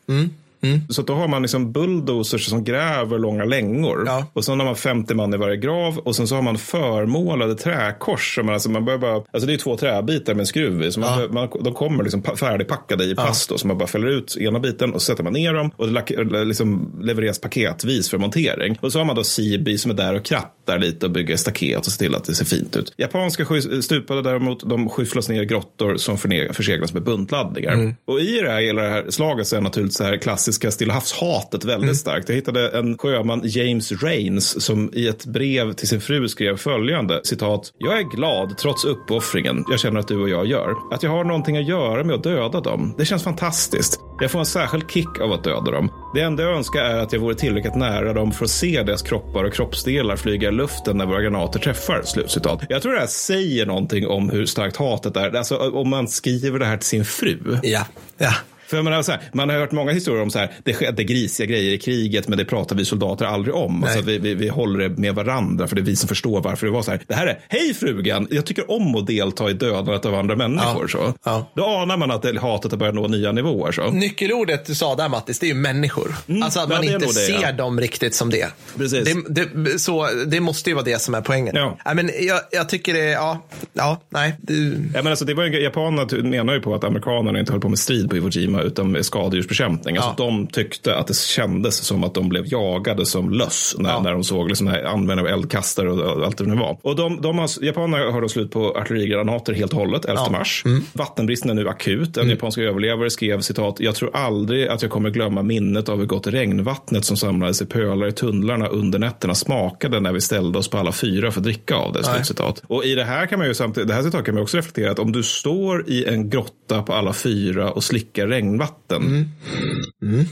Så 0.90 1.02
att 1.02 1.08
då 1.08 1.14
har 1.14 1.28
man 1.28 1.42
liksom 1.42 1.72
bulldozers 1.72 2.46
som 2.46 2.64
gräver 2.64 3.20
långa 3.20 3.46
längor. 3.46 4.04
Och 4.34 4.46
sen 4.46 4.60
har 4.60 4.66
man 4.66 4.76
50 4.76 5.14
man 5.14 5.34
i 5.34 5.38
varje 5.38 5.58
grav. 5.58 5.98
Och 5.98 6.16
sen 6.16 6.28
så 6.28 6.36
har 6.36 6.42
man 6.42 6.58
förmålade 6.58 7.56
träkors. 7.56 8.36
Som 8.36 8.46
man, 8.46 8.54
alltså 8.54 8.70
man 8.70 8.86
bara, 8.86 9.16
alltså 9.16 9.48
det 9.48 9.54
är 9.54 9.58
två 9.58 9.78
träbitar 9.78 10.34
med 10.34 10.40
en 10.42 10.48
skruv 10.48 10.82
i. 10.84 10.92
Så 10.92 11.00
man, 11.00 11.20
bör- 11.20 11.30
man, 11.30 11.50
de 11.64 11.74
kommer 11.74 12.04
liksom 12.04 12.22
pa- 12.22 12.36
färdigpackade 12.36 13.04
i 13.04 13.16
plast. 13.16 13.50
Då, 13.50 13.58
så 13.58 13.68
man 13.68 13.78
bara 13.78 13.88
fäller 13.88 14.08
ut 14.08 14.38
ena 14.38 14.60
biten 14.60 14.94
och 14.94 15.02
så 15.02 15.06
sätter 15.06 15.24
man 15.24 15.34
ner 15.34 15.54
dem. 15.54 15.72
Och 15.78 15.88
det 15.88 16.46
liksom 16.46 16.92
levereras 17.02 17.40
paketvis 17.42 18.10
för 18.10 18.18
montering. 18.18 18.78
Och 18.82 18.92
så 18.92 19.00
har 19.00 19.06
man 19.06 19.16
då 19.16 19.24
CB 19.24 19.78
som 19.78 19.92
är 19.92 19.96
där 19.96 20.16
och 20.16 20.26
krattar 20.26 20.80
lite 20.80 21.06
och 21.06 21.12
bygger 21.12 21.36
staket 21.36 21.80
och 21.80 21.86
ser 21.86 22.00
till 22.06 22.16
att 22.16 22.24
det 22.26 22.36
ser 22.36 22.46
fint 22.46 22.76
ut. 22.76 22.94
Japanska 22.98 23.46
stupade 23.82 24.22
däremot, 24.22 24.70
de 24.70 24.90
skyfflas 24.90 25.30
ner 25.30 25.42
i 25.42 25.46
grottor 25.46 25.98
som 25.98 26.18
förseglas 26.54 26.94
med 26.94 27.04
buntladdningar. 27.04 27.74
Mm. 27.74 27.96
Och 28.06 28.20
i 28.20 28.40
det 28.42 28.50
här, 28.50 28.62
hela 28.62 28.82
det 28.82 28.90
här 28.90 29.06
slaget 29.10 29.48
så 29.48 29.56
är 29.56 29.62
naturligtvis 29.62 29.98
det 29.98 30.04
här 30.06 30.18
klassiska 30.48 30.72
Stilla 30.72 30.94
havshatet 30.94 31.66
väldigt 31.66 31.84
Mm. 31.84 31.96
starkt. 31.96 32.30
Jag 32.30 32.36
hittade 32.36 32.70
en 32.70 32.98
sjöman, 32.98 33.42
James 33.44 33.92
Rains, 33.92 34.62
som 34.66 34.90
i 34.94 35.08
ett 35.08 35.26
brev 35.26 35.74
till 35.74 35.88
sin 35.88 36.02
fru 36.02 36.28
skrev 36.28 36.58
följande, 36.58 37.22
citat, 37.24 37.72
Jag 37.78 38.00
är 38.00 38.04
glad 38.04 38.58
trots 38.58 38.86
uppoffringen 38.86 39.64
jag 39.70 39.80
känner 39.80 40.00
att 40.00 40.08
du 40.08 40.22
och 40.22 40.30
jag 40.30 40.46
gör. 40.48 40.74
Att 40.92 41.04
jag 41.04 41.10
har 41.12 41.24
någonting 41.24 41.58
att 41.58 41.68
göra 41.68 42.04
med 42.04 42.16
att 42.16 42.24
döda 42.24 42.62
dem. 42.62 42.96
Det 42.98 43.06
känns 43.06 43.24
fantastiskt. 43.24 44.00
Jag 44.22 44.32
får 44.32 44.40
en 44.40 44.46
särskild 44.46 44.92
kick 44.92 45.20
av 45.22 45.32
att 45.32 45.44
döda 45.44 45.72
dem. 45.72 45.90
Det 46.16 46.22
enda 46.22 46.44
jag 46.44 46.56
önskar 46.58 46.80
är 46.84 46.98
att 47.00 47.14
jag 47.14 47.20
vore 47.20 47.36
tillräckligt 47.36 47.76
nära 47.76 48.14
dem 48.14 48.32
för 48.32 48.46
att 48.46 48.52
se 48.52 48.84
deras 48.84 49.02
kroppar 49.02 49.44
och 49.44 49.54
kroppsdelar 49.54 50.16
flyga 50.16 50.50
i 50.50 50.52
luften 50.52 50.98
när 50.98 51.06
våra 51.06 51.22
granater 51.22 51.60
träffar. 51.60 52.02
Slutcitat. 52.06 52.62
Jag 52.70 52.82
tror 52.82 52.94
det 52.94 53.00
här 53.00 53.08
säger 53.08 53.66
någonting 53.66 54.08
om 54.08 54.30
hur 54.30 54.46
starkt 54.46 54.78
hatet 54.78 55.18
är. 55.18 55.36
Alltså 55.36 55.58
om 55.58 55.90
man 55.90 56.08
skriver 56.08 56.60
det 56.60 56.66
här 56.66 56.78
till 56.78 56.88
sin 56.88 57.06
fru. 57.06 57.58
Ja, 57.64 57.86
ja. 58.18 58.34
För 58.68 58.82
man, 58.82 58.94
har 58.94 59.04
så 59.04 59.12
här, 59.12 59.22
man 59.34 59.50
har 59.50 59.58
hört 59.58 59.72
många 59.72 59.92
historier 59.92 60.24
om 60.24 60.32
så 60.32 60.40
här, 60.40 60.52
det 60.64 60.74
skedde 60.74 61.04
grisiga 61.04 61.48
grejer 61.48 61.74
i 61.74 61.78
kriget, 61.78 62.28
men 62.28 62.38
det 62.38 62.46
pratar 62.46 62.76
vi 62.76 62.86
soldater 62.86 63.26
aldrig 63.26 63.56
om. 63.56 63.84
Alltså, 63.84 64.02
vi, 64.02 64.18
vi, 64.18 64.34
vi 64.36 64.48
håller 64.48 64.90
det 64.90 64.98
med 64.98 65.16
varandra, 65.16 65.68
för 65.68 65.76
det 65.76 65.82
är 65.82 65.84
vi 65.84 65.96
som 65.96 66.08
förstår 66.08 66.42
varför 66.42 66.66
det 66.66 66.72
var 66.72 66.82
så 66.82 66.92
här. 66.92 67.02
Det 67.08 67.16
här 67.16 67.28
är, 67.28 67.40
hej 67.48 67.74
frugan, 67.74 68.28
jag 68.32 68.46
tycker 68.46 68.72
om 68.72 68.96
att 68.96 69.08
delta 69.08 69.50
i 69.50 69.54
dödandet 69.54 70.06
av 70.06 70.16
andra 70.16 70.36
människor. 70.36 70.88
Så. 70.88 71.14
Ja. 71.24 71.52
Då 71.54 71.66
anar 71.66 71.98
man 71.98 72.12
att 72.12 72.22
det, 72.22 72.40
hatet 72.40 72.72
har 72.72 72.78
börjat 72.80 72.96
nå 72.96 73.08
nya 73.08 73.32
nivåer. 73.32 73.72
Så. 73.72 73.92
Nyckelordet 73.92 74.66
du 74.66 74.76
sa 74.76 74.96
där 74.96 75.10
Mattis, 75.10 75.40
det 75.40 75.46
är 75.46 75.48
ju 75.48 75.54
människor. 75.54 76.16
Mm, 76.28 76.44
alltså 76.44 76.60
att 76.60 76.70
ja, 76.70 76.76
man 76.76 76.86
det 76.86 76.92
är 76.92 76.94
inte 76.94 77.06
det, 77.06 77.14
ser 77.14 77.42
ja. 77.42 77.52
dem 77.52 77.80
riktigt 77.80 78.16
som 78.16 78.30
det. 78.30 78.48
Precis. 78.78 79.16
Det, 79.30 79.46
det, 79.56 79.80
så, 79.80 80.10
det 80.28 80.40
måste 80.40 80.70
ju 80.70 80.74
vara 80.74 80.86
det 80.86 81.02
som 81.02 81.14
är 81.16 81.22
poängen. 81.22 81.56
Ja. 81.56 81.78
Nej, 81.86 81.96
men 81.96 82.10
jag, 82.20 82.40
jag 82.52 82.70
tycker 82.70 82.94
det, 82.94 83.06
ja, 83.06 83.46
ja 83.74 84.02
nej. 84.10 84.36
Det, 84.42 84.54
Ja, 84.94 85.04
men 85.04 85.08
alltså, 85.08 85.26
det 85.26 85.34
var 85.34 85.44
ju, 85.44 85.64
japanerna 85.64 86.30
menar 86.30 86.54
ju 86.54 86.60
på 86.60 86.76
att 86.76 86.84
amerikanerna 86.84 87.40
inte 87.40 87.52
höll 87.52 87.62
på 87.62 87.70
med 87.70 87.80
strid 87.80 88.10
på 88.10 88.18
Iwo 88.18 88.30
Jima 88.30 88.57
utan 88.64 88.92
med 88.92 89.06
skadedjursbekämpning. 89.06 89.98
Alltså, 89.98 90.14
De 90.18 90.48
tyckte 90.48 90.96
att 90.96 91.08
det 91.08 91.18
kändes 91.18 91.78
som 91.78 92.04
att 92.04 92.14
de 92.14 92.30
blev 92.30 92.44
jagade 92.48 93.06
som 93.06 93.30
löss 93.30 93.76
när, 93.80 94.00
när 94.00 94.12
de 94.12 94.24
såg 94.24 94.48
liksom, 94.48 94.68
användning 94.68 95.20
av 95.20 95.34
eldkastare 95.34 95.92
och, 95.92 96.26
allt 96.26 96.38
det 96.38 96.44
nu 96.44 96.56
var. 96.56 96.78
Och 96.82 96.96
de, 96.96 97.22
de 97.22 97.38
har, 97.38 97.64
japanerna 97.64 98.12
har 98.12 98.22
då 98.22 98.30
slut 98.30 98.52
på 98.52 98.78
artillerigranater 98.78 99.54
helt 99.54 99.74
och 99.74 99.80
hållet 99.80 100.06
11 100.06 100.30
mars. 100.30 100.64
Vattenbristen 100.94 101.50
är 101.50 101.54
nu 101.54 101.70
akut. 101.70 102.18
En 102.18 102.30
japansk 102.30 102.58
överlevare 102.58 103.10
skrev 103.10 103.42
citat, 103.42 103.76
jag 103.80 103.96
tror 103.96 104.16
aldrig 104.16 104.68
att 104.68 104.82
jag 104.82 104.92
kommer 104.92 105.10
glömma 105.10 105.44
minnet 105.44 105.90
av 105.90 106.00
hur 106.00 106.06
gott 106.06 106.28
regnvattnet 106.28 107.06
som 107.06 107.18
samlades 107.18 107.62
i 107.62 107.66
pölar 107.66 108.08
i 108.08 108.12
tunnlarna 108.12 108.68
under 108.68 109.00
nätterna 109.00 109.36
smakade 109.36 110.00
när 110.00 110.14
vi 110.14 110.22
ställde 110.22 110.60
oss 110.60 110.70
på 110.70 110.78
alla 110.78 110.92
fyra 110.92 111.32
för 111.32 111.40
att 111.40 111.44
dricka 111.44 111.76
av 111.76 111.94
det. 111.94 112.04
Slutcitat. 112.04 112.64
Och 112.68 112.86
i 112.86 112.96
det 112.96 113.04
här 113.04 113.26
kan 113.26 113.40
man 113.40 113.48
ju 113.48 113.54
samtidigt, 113.54 113.88
det 113.88 113.94
här 113.94 114.04
citatet 114.04 114.26
kan 114.26 114.36
man 114.36 114.44
också 114.44 114.58
reflektera 114.58 114.92
att 114.92 115.00
om 115.00 115.12
du 115.12 115.24
står 115.24 115.90
i 115.90 116.06
en 116.06 116.30
grotta 116.30 116.84
på 116.84 116.94
alla 116.94 117.14
fyra 117.14 117.72
och 117.72 117.84
slickar 117.84 118.28
regnvatten. 118.52 119.32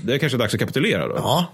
Det 0.03 0.13
är 0.13 0.17
kanske 0.17 0.37
dags 0.37 0.53
att 0.53 0.59
kapitulera 0.59 1.07
då. 1.07 1.13
ja, 1.17 1.45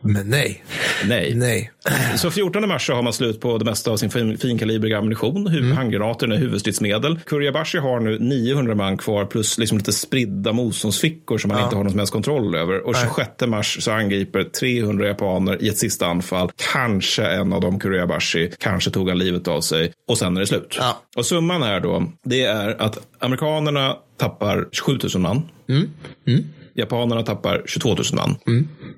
men 0.00 0.30
nej. 0.30 0.64
Nej. 1.08 1.32
Nej. 1.34 1.70
Så 2.16 2.30
14 2.30 2.68
mars 2.68 2.86
så 2.86 2.94
har 2.94 3.02
man 3.02 3.12
slut 3.12 3.40
på 3.40 3.58
det 3.58 3.64
mesta 3.64 3.90
av 3.90 3.96
sin 3.96 4.10
fin, 4.10 4.38
finkalibriga 4.38 4.98
ammunition. 4.98 5.48
Hu- 5.48 5.72
Handgranater 5.74 6.28
är 6.28 6.36
huvudstridsmedel. 6.36 7.18
Kuriabashi 7.26 7.78
har 7.78 8.00
nu 8.00 8.18
900 8.18 8.74
man 8.74 8.96
kvar 8.96 9.24
plus 9.24 9.58
liksom 9.58 9.78
lite 9.78 9.92
spridda 9.92 10.52
motståndsfickor 10.52 11.38
som 11.38 11.48
man 11.48 11.58
Ja. 11.58 11.64
inte 11.64 11.76
har 11.76 11.82
någon 11.84 11.90
som 11.90 11.98
helst 11.98 12.12
kontroll 12.12 12.54
över. 12.54 12.86
Och 12.86 12.92
Nej. 12.92 13.02
26 13.02 13.30
mars 13.46 13.82
så 13.84 13.90
angriper 13.92 14.44
300 14.44 15.06
japaner 15.06 15.62
i 15.62 15.68
ett 15.68 15.78
sista 15.78 16.06
anfall. 16.06 16.50
Kanske 16.72 17.24
en 17.26 17.52
av 17.52 17.60
dem 17.60 17.78
Kuriabashi. 17.78 18.50
Kanske 18.58 18.90
tog 18.90 19.08
han 19.08 19.18
livet 19.18 19.48
av 19.48 19.60
sig. 19.60 19.92
Och 20.08 20.18
sen 20.18 20.36
är 20.36 20.40
det 20.40 20.46
slut. 20.46 20.76
Ja. 20.78 21.02
Och 21.16 21.26
summan 21.26 21.62
här 21.62 21.80
då, 21.80 22.12
det 22.24 22.44
är 22.44 22.82
att 22.82 22.98
amerikanerna 23.18 23.96
tappar 24.18 24.68
27 24.72 24.98
000 25.70 25.88
man. 26.26 26.44
Japanerna 26.74 27.22
tappar 27.22 27.62
22 27.66 27.88
000 27.88 27.96
man. 28.12 28.36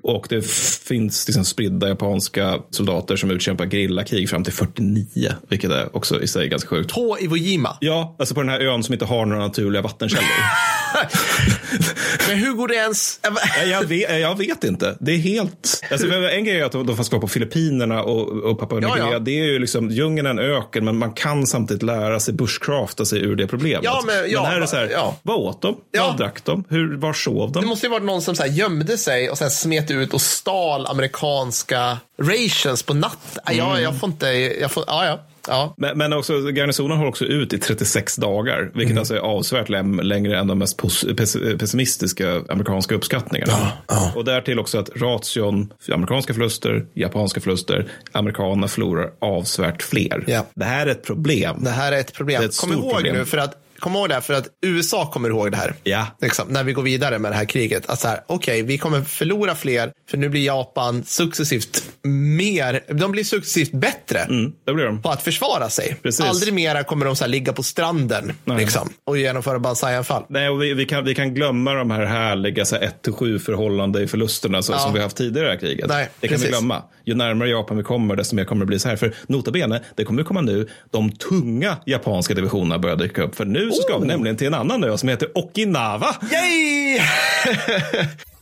Och 0.01 0.25
det 0.29 0.45
finns 0.87 1.27
liksom 1.27 1.45
spridda 1.45 1.87
japanska 1.87 2.59
soldater 2.69 3.15
som 3.15 3.31
utkämpar 3.31 3.65
gerillakrig 3.65 4.29
fram 4.29 4.43
till 4.43 4.53
49. 4.53 5.05
Vilket 5.49 5.71
är 5.71 5.95
också 5.95 6.21
i 6.21 6.27
sig 6.27 6.49
ganska 6.49 6.69
sjukt. 6.69 6.93
På 6.93 7.17
Iwo 7.21 7.37
Jima. 7.37 7.77
Ja, 7.81 8.15
alltså 8.19 8.35
på 8.35 8.41
den 8.41 8.49
här 8.49 8.59
ön 8.59 8.83
som 8.83 8.93
inte 8.93 9.05
har 9.05 9.25
några 9.25 9.41
naturliga 9.41 9.81
vattenkällor. 9.81 10.27
Men 12.27 12.37
hur 12.37 12.53
går 12.53 12.67
det 12.67 12.75
ens? 12.75 13.19
Jag, 13.65 13.83
vet, 13.85 14.19
jag 14.21 14.37
vet 14.37 14.63
inte. 14.63 14.97
Det 14.99 15.11
är 15.11 15.17
helt... 15.17 15.83
Alltså, 15.91 16.07
en 16.07 16.45
grej 16.45 16.59
är 16.59 16.65
att 16.65 16.71
de, 16.71 16.87
får 16.97 17.11
vara 17.11 17.21
på 17.21 17.27
Filippinerna 17.27 18.03
och, 18.03 18.27
och 18.29 18.59
Papua 18.59 18.79
Nya 18.79 18.89
Ja, 18.97 19.11
ja. 19.11 19.19
Det 19.19 19.31
är 19.39 19.43
ju 19.45 19.59
liksom, 19.59 19.89
djungeln 19.89 20.25
är 20.27 20.31
en 20.31 20.39
öken, 20.39 20.85
men 20.85 20.97
man 20.97 21.13
kan 21.13 21.47
samtidigt 21.47 21.83
lära 21.83 22.19
sig 22.19 22.33
bushcrafta 22.33 23.05
sig 23.05 23.19
ur 23.19 23.35
det 23.35 23.47
problemet. 23.47 23.83
Ja, 23.83 24.03
men- 24.05 24.31
ja, 24.31 24.43
här 24.43 24.55
är 24.55 24.59
det 24.59 24.67
så 24.67 24.75
här, 24.75 24.89
ja. 24.91 25.15
vad 25.23 25.37
åt 25.37 25.61
de? 25.61 25.75
Vad 25.97 26.17
drack 26.17 26.43
de? 26.45 26.63
Hur, 26.69 26.97
var 26.97 27.13
sov 27.13 27.51
de? 27.51 27.61
Det 27.61 27.67
måste 27.67 27.85
ju 27.85 27.91
varit 27.91 28.03
någon 28.05 28.21
som 28.21 28.35
så 28.35 28.43
här 28.43 28.49
gömde 28.49 28.97
sig 28.97 29.29
och 29.29 29.37
sen 29.37 29.51
smet 29.51 29.91
ut 29.91 30.13
och 30.13 30.21
stal 30.21 30.85
amerikanska 30.87 31.97
rations 32.21 32.83
på 32.83 32.93
natt. 32.93 33.37
Ja, 33.51 33.69
Mm. 33.71 33.83
jag 33.83 33.99
får 33.99 34.09
inte, 34.09 34.27
jag 34.61 34.71
får, 34.71 34.83
ja, 34.87 35.05
ja. 35.05 35.19
Ja. 35.47 35.73
Men, 35.77 35.97
men 35.97 36.13
också, 36.13 36.33
garnisonen 36.51 36.97
håller 36.97 37.09
också 37.09 37.25
ut 37.25 37.53
i 37.53 37.57
36 37.59 38.15
dagar, 38.15 38.71
vilket 38.73 38.91
Mm. 38.91 38.97
alltså 38.97 39.15
är 39.15 39.19
avsevärt 39.19 39.69
längre 40.03 40.39
än 40.39 40.47
de 40.47 40.59
mest 40.59 40.81
pessimistiska 41.59 42.41
amerikanska 42.49 42.95
uppskattningarna. 42.95 43.71
Och 44.15 44.25
därtill 44.25 44.59
också 44.59 44.77
att 44.79 44.89
ration, 44.95 45.73
amerikanska 45.91 46.33
förluster, 46.33 46.85
japanska 46.93 47.41
förluster, 47.41 47.91
amerikanerna 48.11 48.67
förlorar 48.67 49.11
avsevärt 49.19 49.83
fler. 49.83 50.23
Ja. 50.27 50.45
Det 50.55 50.65
här 50.65 50.87
är 50.87 50.91
ett 50.91 51.03
problem. 51.03 51.55
Det 51.63 51.69
här 51.69 51.91
är 51.91 51.97
ett 51.99 52.13
problem. 52.13 52.41
Är 52.41 52.45
ett 52.45 52.59
Kom 52.61 52.73
ihåg 52.73 52.91
problem. 52.93 53.15
nu, 53.15 53.25
för 53.25 53.37
att 53.37 53.57
Kom 53.83 53.95
ihåg 53.95 54.09
det 54.09 54.13
här, 54.13 54.21
för 54.21 54.33
att 54.33 54.47
USA 54.61 55.05
kommer 55.11 55.29
ihåg 55.29 55.51
det 55.51 55.57
här. 55.57 55.73
Ja. 55.83 56.07
Liksom, 56.21 56.47
när 56.47 56.63
vi 56.63 56.73
går 56.73 56.83
vidare 56.83 57.19
med 57.19 57.31
det 57.31 57.35
här 57.35 57.45
kriget. 57.45 57.89
Att 57.89 57.99
så 57.99 58.07
här, 58.07 58.19
okej, 58.27 58.61
vi 58.61 58.77
kommer 58.77 59.01
förlora 59.01 59.55
fler, 59.55 59.91
för 60.09 60.17
nu 60.17 60.29
blir 60.29 60.45
Japan 60.45 61.03
successivt 61.05 61.83
mer, 62.03 62.93
de 62.93 63.11
blir 63.11 63.23
successivt 63.23 63.71
bättre 63.71 64.19
Mm, 64.19 64.51
det 64.65 64.73
blir 64.73 64.85
de. 64.85 65.01
på 65.01 65.09
att 65.09 65.21
försvara 65.23 65.69
sig. 65.69 65.95
Precis. 66.03 66.25
Aldrig 66.25 66.53
mera 66.53 66.83
kommer 66.83 67.05
de 67.05 67.15
så 67.15 67.23
här 67.23 67.29
ligga 67.29 67.53
på 67.53 67.63
stranden 67.63 68.33
liksom, 68.57 68.89
och 69.05 69.17
genomföra 69.17 69.59
banzai-anfall. 69.59 70.23
Nej, 70.29 70.49
och 70.49 70.61
vi, 70.61 70.73
vi, 70.73 70.85
kan, 70.85 71.05
vi 71.05 71.15
kan 71.15 71.33
glömma 71.33 71.73
de 71.73 71.91
här 71.91 72.05
härliga 72.05 72.63
1-7 72.63 73.39
förhållande 73.39 74.01
i 74.01 74.07
förlusterna 74.07 74.61
så, 74.61 74.73
Ja. 74.73 74.79
som 74.79 74.93
vi 74.93 74.99
haft 74.99 75.17
tidigare 75.17 75.55
i 75.55 75.57
kriget. 75.57 75.87
Nej, 75.87 76.09
det 76.19 76.27
kan 76.27 76.35
precis. 76.35 76.47
vi 76.47 76.51
glömma. 76.51 76.83
Ju 77.05 77.15
närmare 77.15 77.49
Japan 77.49 77.77
vi 77.77 77.83
kommer, 77.83 78.15
desto 78.15 78.35
mer 78.35 78.45
kommer 78.45 78.59
det 78.59 78.65
bli 78.65 78.79
så 78.79 78.89
här. 78.89 78.95
För 78.95 79.13
nota 79.27 79.51
bene, 79.51 79.81
det 79.95 80.03
kommer 80.03 80.23
komma 80.23 80.41
nu, 80.41 80.67
de 80.91 81.11
tunga 81.11 81.77
japanska 81.85 82.33
divisionerna 82.33 82.79
börjar 82.79 82.95
dyka 82.95 83.23
upp. 83.23 83.35
För 83.35 83.45
nu 83.45 83.71
så 83.71 83.81
ska 83.81 83.97
vi 83.97 84.07
nämligen 84.07 84.37
till 84.37 84.47
en 84.47 84.53
annan 84.53 84.83
ö 84.83 84.97
som 84.97 85.09
heter 85.09 85.37
Okinawa. 85.37 86.15
Yay! 86.31 86.99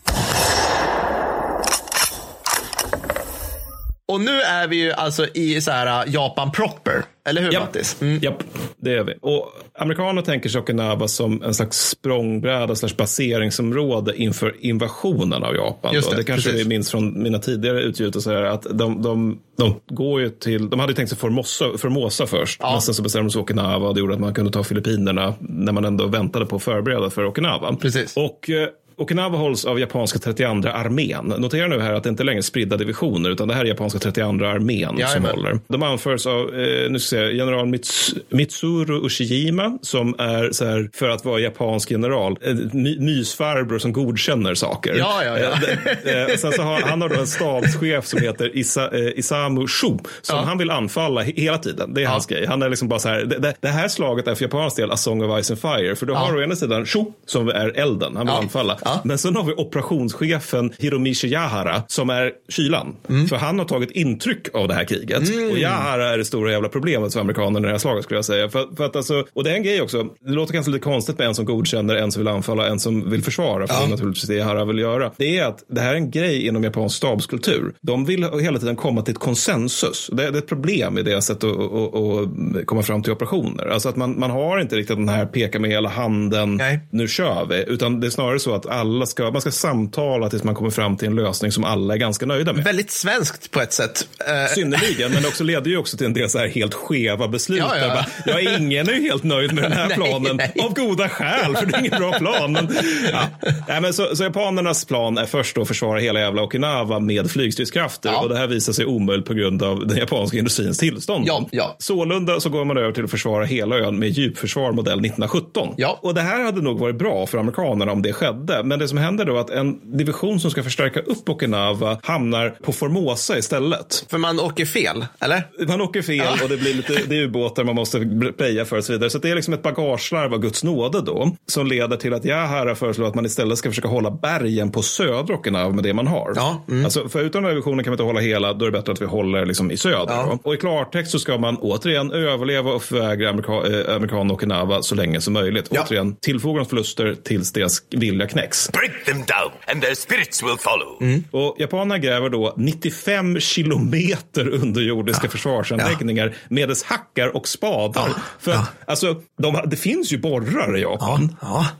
Och 4.11 4.21
nu 4.21 4.41
är 4.41 4.67
vi 4.67 4.75
ju 4.75 4.91
alltså 4.91 5.27
i 5.33 5.61
så 5.61 5.71
här 5.71 6.07
uh, 6.07 6.13
Japan 6.13 6.51
proper. 6.51 7.03
Eller 7.29 7.41
hur 7.41 7.51
Japp. 7.51 7.63
Mattis? 7.63 8.01
Mm. 8.01 8.19
Japp, 8.21 8.43
det 8.77 8.93
är 8.93 9.03
vi. 9.03 9.13
Och 9.21 9.51
amerikanerna 9.79 10.21
tänker 10.21 10.49
sig 10.49 10.61
Okinawa 10.61 11.07
som 11.07 11.43
en 11.43 11.53
slags 11.53 11.89
språngbräda 11.89 12.75
slash 12.75 12.95
baseringsområde 12.97 14.15
inför 14.17 14.55
invasionen 14.59 15.43
av 15.43 15.55
Japan. 15.55 15.93
Just 15.93 16.11
det, 16.11 16.15
det 16.15 16.23
kanske 16.23 16.49
precis. 16.49 16.65
vi 16.65 16.69
minns 16.69 16.91
från 16.91 17.23
mina 17.23 17.39
tidigare 17.39 17.81
utgjutelser 17.81 18.43
att 18.43 18.63
de, 18.63 19.01
de, 19.01 19.39
de 19.57 19.79
går 19.89 20.21
ju 20.21 20.29
till, 20.29 20.69
de 20.69 20.79
hade 20.79 20.91
ju 20.91 20.95
tänkt 20.95 21.09
sig 21.09 21.17
Formosa, 21.17 21.77
Formosa 21.77 22.27
först. 22.27 22.59
Ja. 22.63 22.71
Men 22.71 22.81
sen 22.81 22.93
så 22.93 23.03
bestämde 23.03 23.27
de 23.27 23.31
sig 23.31 23.39
för 23.39 23.43
Okinawa 23.43 23.87
och 23.87 23.93
det 23.93 23.99
gjorde 23.99 24.13
att 24.13 24.19
man 24.19 24.33
kunde 24.33 24.51
ta 24.51 24.63
Filippinerna 24.63 25.33
när 25.39 25.71
man 25.71 25.85
ändå 25.85 26.07
väntade 26.07 26.45
på 26.45 26.55
att 26.55 26.63
förbereda 26.63 27.09
för 27.09 27.25
Okinawa. 27.25 27.75
Precis. 27.75 28.17
Och 28.17 28.49
eh, 28.49 28.67
Okinawa 28.97 29.37
hålls 29.37 29.65
av 29.65 29.79
japanska 29.79 30.19
32 30.19 30.69
armén. 30.69 31.33
Notera 31.37 31.67
nu 31.67 31.79
här 31.79 31.93
att 31.93 32.03
det 32.03 32.09
inte 32.09 32.23
längre 32.23 32.39
är 32.39 32.41
spridda 32.41 32.77
divisioner 32.77 33.29
utan 33.29 33.47
det 33.47 33.53
här 33.53 33.61
är 33.61 33.65
japanska 33.65 33.99
32 33.99 34.45
armén 34.45 34.87
som 34.89 34.97
Jajamän. 34.99 35.31
håller. 35.31 35.59
De 35.67 35.83
anförs 35.83 36.25
av 36.25 36.55
eh, 36.59 36.89
nu 36.91 36.99
ska 36.99 37.15
jag 37.15 37.33
general 37.33 37.65
Mits, 37.65 38.13
Mitsuru 38.29 39.05
Ushijima 39.05 39.77
som 39.81 40.15
är 40.19 40.51
så 40.51 40.65
här, 40.65 40.89
för 40.93 41.09
att 41.09 41.25
vara 41.25 41.39
japansk 41.39 41.91
general, 41.91 42.37
en 42.41 42.69
my, 42.73 42.99
mysfarbror 42.99 43.79
som 43.79 43.93
godkänner 43.93 44.55
saker. 44.55 44.95
Ja, 44.97 45.23
ja, 45.25 45.39
ja. 45.39 45.49
Eh, 45.49 45.57
det- 46.03 46.21
eh, 46.31 46.37
sen 46.37 46.51
så 46.51 46.61
har, 46.61 46.81
han 46.81 47.01
har 47.01 47.09
då 47.09 47.15
en 47.15 47.27
stabschef 47.27 48.05
som 48.05 48.21
heter 48.21 48.57
Isa, 48.57 48.97
eh, 48.97 49.07
Isamu 49.19 49.67
Shu 49.67 49.87
som 49.87 49.99
Ja. 50.37 50.43
han 50.45 50.57
vill 50.57 50.71
anfalla 50.71 51.21
he- 51.23 51.33
hela 51.41 51.57
tiden. 51.57 51.93
Det 51.93 52.01
är 52.01 52.03
Ja. 52.03 52.09
hans 52.09 52.25
grej. 52.25 52.45
Han 52.45 52.61
är 52.61 52.69
liksom 52.69 52.87
bara 52.87 52.99
så 52.99 53.09
här, 53.09 53.23
det, 53.25 53.53
det, 53.61 53.67
här 53.67 53.87
slaget 53.87 54.27
är 54.27 54.35
för 54.35 54.43
japansk 54.45 54.75
del 54.77 54.91
A 54.91 54.97
Song 54.97 55.23
of 55.23 55.43
Ice 55.43 55.51
and 55.51 55.59
Fire. 55.61 55.95
För 55.95 56.05
du 56.05 56.13
Ja. 56.13 56.19
har 56.19 56.35
å 56.37 56.41
ena 56.43 56.55
sidan 56.55 56.85
Shu 56.85 56.99
som 57.25 57.49
är 57.49 57.79
elden, 57.79 58.15
han 58.17 58.25
vill 58.25 58.35
anfalla. 58.35 58.77
Ja. 58.91 59.01
Men 59.03 59.17
sen 59.17 59.35
har 59.35 59.43
vi 59.43 59.53
operationschefen 59.53 60.73
Hiromichi 60.77 61.27
Yahara 61.27 61.83
som 61.87 62.09
är 62.09 62.31
kylan. 62.49 62.95
Mm. 63.09 63.27
För 63.27 63.35
han 63.35 63.59
har 63.59 63.65
tagit 63.65 63.91
intryck 63.91 64.55
av 64.55 64.67
det 64.67 64.73
här 64.73 64.83
kriget. 64.83 65.19
Och 65.51 65.57
Yahara 65.57 66.09
är 66.09 66.17
det 66.17 66.25
stora 66.25 66.51
jävla 66.51 66.69
problemet 66.69 67.13
för 67.13 67.19
amerikanerna 67.19 67.59
i 67.59 67.61
det 67.61 67.71
här 67.71 67.77
slaget 67.77 68.03
skulle 68.03 68.17
jag 68.17 68.25
säga. 68.25 68.49
För, 68.49 68.75
för 68.75 68.85
att 68.85 68.95
alltså, 68.95 69.25
och 69.33 69.43
det 69.43 69.51
är 69.51 69.55
en 69.55 69.63
grej 69.63 69.81
också, 69.81 70.03
det 70.19 70.31
låter 70.31 70.53
kanske 70.53 70.71
lite 70.71 70.83
konstigt 70.83 71.17
med 71.17 71.27
en 71.27 71.35
som 71.35 71.45
godkänner, 71.45 71.95
en 71.95 72.11
som 72.11 72.19
vill 72.19 72.27
anfalla, 72.27 72.67
en 72.67 72.79
som 72.79 73.09
vill 73.09 73.23
försvara. 73.23 73.67
För 73.67 73.75
det 73.75 73.85
är 73.85 73.89
naturligtvis 73.89 74.27
det 74.27 74.35
Yahara 74.35 74.65
vill 74.65 74.79
göra. 74.79 75.11
Det 75.17 75.37
är 75.37 75.45
att 75.45 75.63
det 75.67 75.81
här 75.81 75.91
är 75.91 75.95
en 75.95 76.11
grej 76.11 76.47
inom 76.47 76.63
japansk 76.63 76.97
stabskultur. 76.97 77.73
De 77.81 78.05
vill 78.05 78.23
hela 78.41 78.59
tiden 78.59 78.75
komma 78.75 79.01
till 79.01 79.11
ett 79.11 79.19
konsensus. 79.19 80.09
Det, 80.13 80.15
det 80.15 80.37
är 80.37 80.37
ett 80.37 80.47
problem 80.47 80.97
i 80.97 81.01
deras 81.01 81.25
sätt 81.25 81.43
att, 81.43 81.57
att, 81.57 81.95
att 81.95 82.65
komma 82.65 82.83
fram 82.83 83.03
till 83.03 83.11
operationer. 83.11 83.67
Alltså 83.67 83.89
att 83.89 83.95
man, 83.95 84.19
man 84.19 84.31
har 84.31 84.59
inte 84.59 84.75
riktigt 84.75 84.97
den 84.97 85.09
här 85.09 85.25
peka 85.25 85.59
med 85.59 85.69
hela 85.69 85.89
handen, 85.89 86.55
Nej. 86.55 86.79
nu 86.89 87.07
kör 87.07 87.45
vi. 87.49 87.63
Utan 87.67 87.99
det 87.99 88.07
är 88.07 88.11
snarare 88.11 88.39
så 88.39 88.55
att 88.55 88.65
alla 88.71 89.05
ska, 89.05 89.31
man 89.31 89.41
ska 89.41 89.51
samtala 89.51 90.29
tills 90.29 90.43
man 90.43 90.55
kommer 90.55 90.71
fram 90.71 90.97
till 90.97 91.07
en 91.07 91.15
lösning 91.15 91.51
som 91.51 91.63
alla 91.63 91.93
är 91.93 91.97
ganska 91.97 92.25
nöjda 92.25 92.53
med. 92.53 92.63
Väldigt 92.63 92.91
svenskt 92.91 93.51
på 93.51 93.61
ett 93.61 93.73
sätt. 93.73 94.07
Eh, 94.27 94.53
Synnerligen, 94.53 95.11
men 95.11 95.21
det 95.21 95.27
också 95.27 95.43
leder 95.43 95.71
ju 95.71 95.77
också 95.77 95.97
till 95.97 96.05
en 96.05 96.13
del 96.13 96.29
så 96.29 96.37
här 96.37 96.47
helt 96.47 96.73
skeva 96.73 97.27
beslut. 97.27 97.59
Ja, 97.59 97.77
ja. 97.77 97.87
Bara, 97.87 98.05
ja, 98.25 98.57
ingen 98.57 98.89
är 98.89 98.93
ju 98.93 99.01
helt 99.01 99.23
nöjd 99.23 99.53
med 99.53 99.63
den 99.63 99.71
här 99.71 99.87
Nej, 99.87 99.97
planen 99.97 100.37
nej. 100.37 100.53
av 100.59 100.73
goda 100.73 101.09
skäl, 101.09 101.55
för 101.55 101.65
det 101.65 101.75
är 101.75 101.79
ingen 101.79 101.99
bra 101.99 102.13
plan. 102.13 102.51
Men, 102.51 102.77
ja. 103.11 103.21
nej, 103.67 103.81
men 103.81 103.93
så, 103.93 104.15
så 104.15 104.23
japanernas 104.23 104.85
plan 104.85 105.17
är 105.17 105.25
först 105.25 105.57
att 105.57 105.67
försvara 105.67 105.99
hela 105.99 106.19
jävla 106.19 106.43
Okinawa 106.43 106.99
med 106.99 107.31
flygstridskrafter 107.31 108.21
och 108.21 108.29
det 108.29 108.37
här 108.37 108.47
visar 108.47 108.73
sig 108.73 108.85
omöjligt 108.85 109.25
på 109.25 109.33
grund 109.33 109.63
av 109.63 109.87
den 109.87 109.97
japanska 109.97 110.37
industrins 110.37 110.77
tillstånd. 110.77 111.27
Ja, 111.27 111.47
ja. 111.51 111.75
Sålunda 111.79 112.39
så 112.39 112.49
går 112.49 112.65
man 112.65 112.77
över 112.77 112.91
till 112.91 113.03
att 113.03 113.11
försvara 113.11 113.45
hela 113.45 113.75
ön 113.75 113.99
med 113.99 114.09
djupförsvar 114.09 114.71
modell 114.71 114.99
1917. 114.99 115.73
Ja. 115.77 115.99
Och 116.01 116.13
det 116.13 116.21
här 116.21 116.43
hade 116.43 116.61
nog 116.61 116.79
varit 116.79 116.95
bra 116.95 117.25
för 117.25 117.37
amerikanerna 117.37 117.91
om 117.91 118.01
det 118.01 118.13
skedde. 118.13 118.60
Men 118.63 118.79
det 118.79 118.87
som 118.87 118.97
händer 118.97 119.25
då 119.25 119.35
är 119.35 119.39
att 119.39 119.49
en 119.49 119.97
division 119.97 120.39
som 120.39 120.51
ska 120.51 120.63
förstärka 120.63 120.99
upp 120.99 121.29
Okinawa 121.29 121.97
hamnar 122.03 122.49
på 122.63 122.71
Formosa 122.73 123.37
istället. 123.37 124.05
För 124.09 124.17
man 124.17 124.39
åker 124.39 124.65
fel, 124.65 125.05
eller? 125.19 125.43
Man 125.67 125.81
åker 125.81 126.01
fel 126.01 126.27
och 126.43 126.49
det 126.49 126.57
blir 126.57 126.73
lite 126.73 126.93
det 127.07 127.17
är 127.17 127.23
ubåtar 127.23 127.63
man 127.63 127.75
måste 127.75 127.99
preja 128.37 128.65
för 128.65 128.77
och 128.77 128.83
så 128.83 128.93
vidare. 128.93 129.09
Så 129.09 129.17
det 129.17 129.29
är 129.29 129.35
liksom 129.35 129.53
ett 129.53 129.63
bagagelarv 129.63 130.33
av 130.33 130.39
Guds 130.39 130.63
nåde 130.63 131.01
då. 131.01 131.35
Som 131.47 131.67
leder 131.67 131.97
till 131.97 132.13
att 132.13 132.25
Yahara 132.25 132.75
föreslår 132.75 133.07
att 133.07 133.15
man 133.15 133.25
istället 133.25 133.57
ska 133.57 133.69
försöka 133.69 133.87
hålla 133.87 134.11
bergen 134.11 134.71
på 134.71 134.81
södra 134.81 135.35
Okinawa 135.35 135.69
med 135.73 135.83
det 135.83 135.93
man 135.93 136.07
har. 136.07 136.33
Ja, 136.35 136.65
Alltså, 136.83 137.09
för 137.09 137.19
utan 137.19 137.41
den 137.41 137.43
här 137.43 137.51
divisionen 137.55 137.83
kan 137.83 137.91
vi 137.91 137.93
inte 137.93 138.03
hålla 138.03 138.19
hela, 138.19 138.53
då 138.53 138.65
är 138.65 138.71
det 138.71 138.77
bättre 138.77 138.91
att 138.91 139.01
vi 139.01 139.05
håller 139.05 139.45
liksom 139.45 139.71
i 139.71 139.77
söder. 139.77 140.23
då. 140.25 140.39
Och 140.43 140.53
i 140.53 140.57
klartext 140.57 141.11
så 141.11 141.19
ska 141.19 141.37
man 141.37 141.57
återigen 141.57 142.11
överleva 142.11 142.71
och 142.71 142.83
förvägra 142.83 143.29
amerika, 143.29 143.51
eh, 143.53 143.95
amerikanerna 143.95 144.33
Okinawa 144.33 144.81
så 144.81 144.95
länge 144.95 145.21
som 145.21 145.33
möjligt. 145.33 145.67
Återigen, 145.71 146.15
tillfoga 146.15 146.57
dem 146.57 146.65
förluster 146.65 147.15
tills 147.23 147.53
deras 147.53 147.81
vilja 147.91 148.27
knäcks. 148.27 148.50
Break 148.73 149.05
them 149.05 149.17
down, 149.17 149.51
and 149.67 149.81
their 149.81 149.95
spirits 149.95 150.43
will 150.43 150.57
follow. 150.59 150.97
Mm. 151.01 151.23
Och 151.31 151.55
japanerna 151.59 151.97
gräver 151.97 152.29
då 152.29 152.53
95 152.57 153.39
kilometer 153.39 154.47
underjordiska 154.49 155.29
försvarsanläggningar 155.29 156.35
medelst 156.49 156.85
hackar 156.85 157.35
och 157.35 157.47
spadar. 157.47 158.09
För 158.39 158.51
att, 158.51 158.71
alltså, 158.85 159.15
de, 159.41 159.61
det 159.65 159.75
finns 159.77 160.13
ju 160.13 160.17
borrar 160.17 160.77
i 160.77 160.81
Japan. 160.81 161.35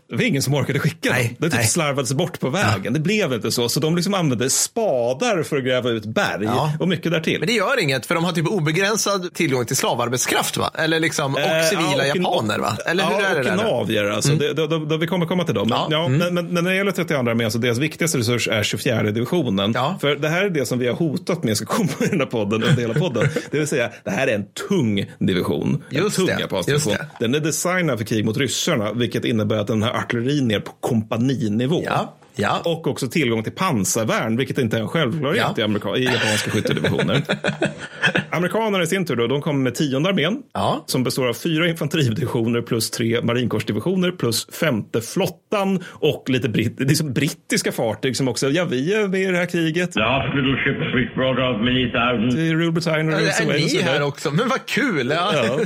Det 0.10 0.16
var 0.16 0.24
ingen 0.24 0.42
som 0.42 0.54
orkade 0.54 0.80
skicka 0.80 1.10
dem. 1.10 1.28
Det 1.38 1.50
typ 1.50 1.66
slarvades 1.66 2.14
bort 2.14 2.40
på 2.40 2.50
vägen. 2.50 2.94
Det 2.94 3.00
blev 3.00 3.34
inte 3.34 3.52
så. 3.52 3.70
Så 3.70 3.80
de 3.80 3.96
liksom 3.96 4.14
använde 4.14 4.50
spadar 4.50 5.44
för 5.44 5.58
att 5.58 5.64
gräva 5.64 5.90
ut 5.90 6.06
berg 6.06 6.44
Ja. 6.46 6.74
och 6.80 6.88
mycket 6.88 7.12
därtill. 7.12 7.40
Men 7.40 7.48
det 7.48 7.54
gör 7.54 7.80
inget, 7.80 8.06
för 8.06 8.16
de 8.16 8.24
har 8.24 8.32
typ 8.32 8.48
obegränsad 8.48 9.34
tillgång 9.34 9.66
till 9.66 9.76
slavarbetskraft, 9.78 10.58
va? 10.58 10.72
Eller 10.76 11.00
liksom, 11.00 11.34
och 11.34 11.40
Eh, 11.42 11.64
civila 11.64 12.06
ja, 12.06 12.12
och- 12.12 12.18
japaner, 12.18 12.60
va? 12.60 12.78
Eller 12.86 13.04
hur 13.04 13.12
ja, 13.12 13.22
är 13.28 13.34
det 13.44 13.52
och 13.52 13.58
där? 13.58 13.64
navier. 13.72 14.04
Alltså. 14.10 14.32
Mm. 14.32 14.40
Det, 14.40 14.54
det, 14.54 14.68
det, 14.68 14.86
det, 14.86 14.98
vi 14.98 15.08
kommer 15.08 15.26
komma 15.26 15.44
till 15.44 15.56
dem. 15.56 15.68
Men, 15.70 15.80
ja, 15.90 16.08
men, 16.08 16.34
men, 16.54 16.61
men 16.62 16.66
när 16.66 16.72
det 16.72 16.78
gäller 16.78 16.92
32 16.92 17.30
armén 17.30 17.52
så 17.52 17.58
deras 17.58 17.78
viktigaste 17.78 18.18
resurs 18.18 18.48
är 18.48 18.64
24 18.64 19.04
divisionen. 19.04 19.74
För 19.74 20.16
det 20.16 20.30
här 20.30 20.46
är 20.46 20.50
det 20.50 20.66
som 20.66 20.80
vi 20.80 20.88
har 20.88 20.96
hotat 20.96 21.44
med 21.44 21.58
ska 21.58 21.66
komma 21.66 21.90
i 22.00 22.06
den 22.06 22.20
här 22.20 22.28
podden 22.28 22.64
under 22.64 22.82
hela 22.82 22.94
podden. 22.94 23.28
Det 23.52 23.58
vill 23.58 23.68
säga, 23.68 23.92
det 24.04 24.12
här 24.12 24.28
är 24.28 24.36
en 24.36 24.46
tung 24.70 25.06
division. 25.20 25.84
Just 25.90 26.20
en 26.20 26.26
tung 26.26 26.36
det, 26.36 26.42
japansk 26.42 26.70
division. 26.70 26.96
Den 27.20 27.36
är 27.36 27.40
designad 27.40 27.98
för 27.98 28.06
krig 28.06 28.26
mot 28.26 28.38
ryssarna, 28.38 28.94
vilket 28.94 29.26
innebär 29.26 29.58
att 29.58 29.68
den 29.68 29.82
har 29.82 29.90
artillerin 29.92 30.48
ner 30.48 30.60
på 30.60 30.72
kompaninivå. 30.80 31.84
Ja. 31.86 32.18
Och 32.66 32.88
också 32.88 33.08
tillgång 33.08 33.44
till 33.44 33.52
pansarvärn, 33.54 34.38
vilket 34.38 34.58
inte 34.58 34.78
är 34.78 34.82
en 34.82 34.88
självklarhet 34.88 35.44
Ja. 35.56 35.62
i, 35.62 35.62
amerika- 35.62 35.98
i 35.98 36.04
japanska 36.04 36.52
skyttedivisioner. 36.52 37.22
Amerikanerna 38.30 38.84
i 38.84 38.88
sin 38.88 39.06
tur 39.06 39.16
då, 39.16 39.28
de 39.28 39.42
kommer 39.42 39.60
med 39.60 39.76
tionde 39.76 40.10
armén 40.10 40.38
som 40.86 41.04
består 41.04 41.28
av 41.28 41.34
fyra 41.34 41.68
infanteridivisioner 41.70 42.62
plus 42.62 42.90
tre 42.92 43.22
marinkårsdivisioner 43.22 44.12
plus 44.12 44.48
femte 44.60 45.02
flottan 45.02 45.84
och 45.90 46.24
lite 46.30 46.50
britt, 46.50 46.80
liksom 46.80 47.14
brittiska 47.14 47.72
fartyg 47.72 48.18
som 48.18 48.28
också, 48.28 48.50
ja 48.50 48.66
vi 48.66 48.94
är 48.94 49.08
med 49.08 49.22
i 49.22 49.26
det 49.26 49.38
här 49.38 49.46
kriget. 49.46 49.92
The 49.92 50.00
hospital 50.02 50.56
ships 50.66 50.96
which 50.96 51.16
brought 51.16 51.40
out 51.40 51.58
many 51.66 51.92
thousands. 51.92 52.36
Det 52.36 52.42
är 52.42 52.54
Rule 52.56 52.72
Britannia 52.72 53.16
och 53.16 53.22
Ja, 53.22 53.28
Race 53.28 53.44
är 53.44 53.48
och 53.48 53.54
ni 53.56 53.82
här 53.82 54.04
också? 54.04 54.32
Men 54.32 54.48
vad 54.50 54.66
kul! 54.66 55.10
Ja. 55.16 55.32
Ja. 55.36 55.60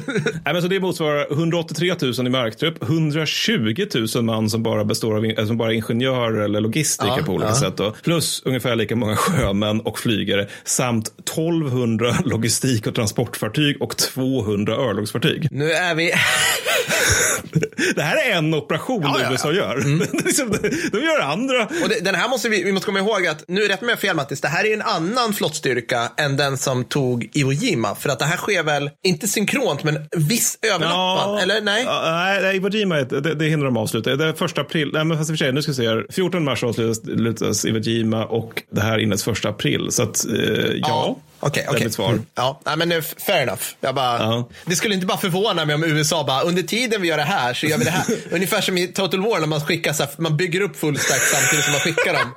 Nej, 0.45 0.53
men 0.53 0.61
så 0.61 0.67
det 0.67 0.79
motsvarar 0.79 1.31
183 1.33 1.93
000 2.17 2.27
i 2.27 2.29
marktrupp, 2.29 2.83
120 2.83 3.85
000 4.15 4.23
man 4.23 4.49
som 4.49 4.63
bara 4.63 4.85
består 4.85 5.17
av 5.17 5.25
in- 5.25 5.47
som 5.47 5.57
bara 5.57 5.73
ingenjörer 5.73 6.47
eller 6.55 6.67
logistiker 6.67 7.17
Ja, 7.17 7.23
på 7.25 7.31
olika 7.31 7.49
ja. 7.49 7.55
sätt. 7.55 7.77
Då. 7.77 7.91
Plus 7.91 8.41
ungefär 8.45 8.75
lika 8.75 8.95
många 8.95 9.15
sjömän 9.15 9.81
och 9.81 9.99
flygare 9.99 10.47
samt 10.63 11.07
1200 11.07 12.15
logistik 12.25 12.87
och 12.87 12.95
transportfartyg 12.95 13.81
och 13.81 13.97
200 13.97 14.75
örlogsfartyg. 14.75 15.47
Nu 15.51 15.71
är 15.71 15.95
vi... 15.95 16.13
Det 17.95 18.01
här 18.01 18.31
är 18.31 18.35
en 18.37 18.53
operation 18.53 19.01
Ja. 19.03 19.31
USA 19.31 19.51
gör. 19.51 19.75
Liksom, 20.25 20.51
de, 20.91 20.97
gör 20.99 21.19
andra. 21.19 21.63
Och 21.63 21.89
det, 21.89 21.99
den 21.99 22.15
här 22.15 22.29
måste 22.29 22.49
vi, 22.49 22.63
vi 22.63 22.71
måste 22.71 22.85
komma 22.85 22.99
ihåg 22.99 23.27
att, 23.27 23.43
nu 23.47 23.61
rätt 23.61 23.81
mig 23.81 23.89
jag 23.89 23.99
fel 23.99 24.15
Mattis, 24.15 24.41
det 24.41 24.47
här 24.47 24.65
är 24.65 24.73
en 24.73 24.81
annan 24.81 25.33
flottstyrka 25.33 26.11
än 26.17 26.37
den 26.37 26.57
som 26.57 26.83
tog 26.83 27.29
Iwo 27.33 27.51
Jima. 27.51 27.95
För 27.95 28.09
att 28.09 28.19
det 28.19 28.25
här 28.25 28.37
sker 28.37 28.63
väl, 28.63 28.89
inte 29.03 29.27
synkront, 29.27 29.83
men 29.83 30.07
viss 30.17 30.57
överlappad, 30.61 31.41
eller 31.41 31.61
nej? 31.61 31.85
Nej, 32.41 32.55
Iwo 32.55 32.69
Jima, 32.69 32.95
det, 32.95 33.35
det 33.35 33.45
hinner 33.45 33.65
de 33.65 33.77
avsluta. 33.77 34.15
Det 34.15 34.25
är 34.25 34.33
första 34.33 34.61
april, 34.61 34.89
nej 34.93 35.05
men 35.05 35.17
fast 35.17 35.29
i 35.29 35.33
och 35.33 35.37
för 35.37 35.45
sig, 35.45 35.53
nu 35.53 35.61
ska 35.61 35.71
vi 35.71 35.75
se 35.75 35.87
här. 35.87 36.05
14 36.11 36.43
mars 36.45 36.63
avslutas 36.63 37.65
Iwo 37.65 37.79
Jima 37.79 38.25
och 38.25 38.63
det 38.69 38.81
här 38.81 38.99
inleds 38.99 39.23
första 39.23 39.49
april. 39.49 39.87
Så 39.91 40.03
att, 40.03 40.25
eh, 40.25 40.33
ja. 40.75 41.17
Okej, 41.39 41.65
det 41.69 41.75
är 41.75 41.77
okej. 41.77 41.91
svar. 41.91 42.09
Mm. 42.09 42.25
Ja, 42.35 42.61
men 42.77 43.03
fair 43.03 43.43
enough. 43.43 43.61
Jag 43.81 43.95
bara, 43.95 44.43
Det 44.65 44.75
skulle 44.75 44.93
inte 44.95 45.05
bara 45.05 45.17
förvåna 45.17 45.65
mig 45.65 45.75
om 45.75 45.83
USA 45.83 46.23
bara, 46.23 46.41
under 46.41 46.63
tiden 46.63 47.01
vi 47.01 47.07
gör 47.07 47.17
det 47.17 47.23
här 47.23 47.53
så 47.53 47.65
gör 47.65 47.77
vi 47.77 47.83
det 47.83 47.91
här. 47.91 48.05
Ungefär 48.31 48.61
som 48.61 48.77
i 48.77 48.87
Total 48.87 49.21
War 49.21 49.39
när 49.39 49.47
man 49.47 49.61
skickar 49.61 49.93
så 49.93 50.03
här, 50.03 50.11
man 50.17 50.37
bygger 50.37 50.61
upp 50.61 50.75
full 50.75 50.97
stack 50.97 51.21
samtidigt 51.21 51.65
som 51.65 51.71
man 51.71 51.81
skickar 51.81 52.13
dem. 52.13 52.33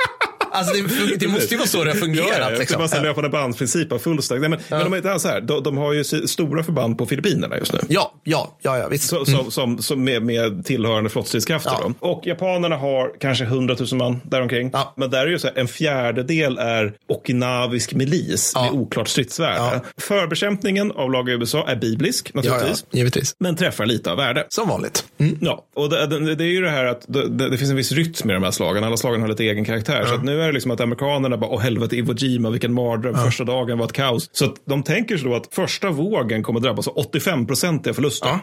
Alltså 0.53 0.75
det, 0.75 1.17
det 1.17 1.29
måste 1.29 1.55
ju 1.55 1.59
vara 1.59 1.69
så 1.69 1.85
det 1.85 1.91
har 1.91 1.97
fungerat. 1.97 2.29
Ja, 2.39 2.51
ja, 2.51 2.59
liksom. 2.59 2.89
bara 2.91 3.03
löpande 3.03 3.29
bandsprincip 3.29 3.93
av 3.93 3.99
full 3.99 4.23
stack. 4.23 4.41
Nej, 4.41 4.49
men, 4.49 4.59
men 4.69 5.03
de 5.03 5.09
är 5.09 5.19
så 5.19 5.29
här. 5.29 5.41
De, 5.41 5.63
de 5.63 5.77
har 5.77 5.93
ju 5.93 6.05
stora 6.05 6.63
förband 6.63 6.99
på 6.99 7.07
Filippinerna 7.07 7.59
just 7.59 7.73
nu. 7.73 7.79
Ja, 7.89 8.15
ja, 8.25 8.59
ja, 8.63 8.79
ja 8.79 8.89
visst. 8.89 9.09
Så, 9.09 9.25
som, 9.25 9.51
som, 9.51 9.83
som 9.83 10.05
med, 10.05 10.23
med 10.23 10.65
tillhörande 10.65 11.11
flottstridskrafter. 11.11 11.73
Ja. 11.81 11.93
Då. 12.01 12.09
Och 12.09 12.27
japanerna 12.27 12.77
har 12.77 13.13
kanske 13.21 13.45
100 13.45 13.77
000 13.79 13.89
man 13.93 14.21
däromkring. 14.25 14.73
Men 14.97 15.11
där 15.11 15.27
är 15.27 15.31
ju 15.31 15.39
så 15.39 15.47
här, 15.47 15.59
en 15.59 15.69
fjärdedel 15.69 16.59
är 16.59 16.93
okinavisk 17.09 17.95
milis 17.95 18.55
med 18.55 18.71
oklart 18.71 19.09
stridsvärde. 19.09 19.81
Förbekämpningen 19.97 20.93
av 20.93 21.13
lag 21.13 21.29
i 21.29 21.33
USA 21.33 21.69
är 21.69 21.77
biblisk 21.77 22.35
naturligtvis. 22.35 22.81
Ja, 22.81 22.87
ja, 22.91 22.99
givetvis. 22.99 23.35
Men 23.39 23.57
träffar 23.57 23.87
lite 23.87 24.11
av 24.11 24.17
värde. 24.17 24.47
Som 24.49 24.69
vanligt. 24.69 25.05
Ja, 25.41 25.65
och 25.75 25.91
det, 25.91 26.07
det, 26.07 26.35
det 26.35 26.45
är 26.45 26.49
ju 26.49 26.61
det 26.61 26.71
här 26.71 26.85
att 26.85 27.05
det, 27.09 27.29
det, 27.29 27.49
det 27.49 27.59
finns 27.59 27.71
en 27.71 27.77
viss 27.77 27.93
rytm 27.93 28.31
i 28.31 28.33
de 28.35 28.43
här 28.43 28.51
slagen. 28.51 28.85
Alla 28.85 28.97
slagen 28.97 29.21
har 29.21 29.29
lite 29.29 29.45
egen 29.45 29.65
karaktär. 29.65 30.05
Så 30.07 30.15
att 30.15 30.25
nu 30.25 30.38
är 30.41 30.47
det 30.47 30.53
liksom 30.53 30.71
att 30.71 30.81
amerikanerna 30.81 31.37
bara, 31.37 31.51
åh 31.51 31.61
helvete, 31.61 31.97
Iwo 31.97 32.15
Jima, 32.17 32.51
vilken 32.51 32.75
mardröm. 32.75 33.15
Första 33.25 33.45
dagen 33.45 33.79
var 33.79 33.87
ett 33.87 33.93
kaos. 33.93 34.29
Så 34.33 34.45
att 34.45 34.55
de 34.65 34.83
tänker 34.83 35.17
sig 35.17 35.29
då 35.31 35.37
att 35.37 35.49
första 35.55 35.91
vågen 35.91 36.43
kommer 36.43 36.61
drabbas 36.61 36.89
av 36.89 36.95
85-procentiga 36.97 37.95
förluster. 37.95 38.39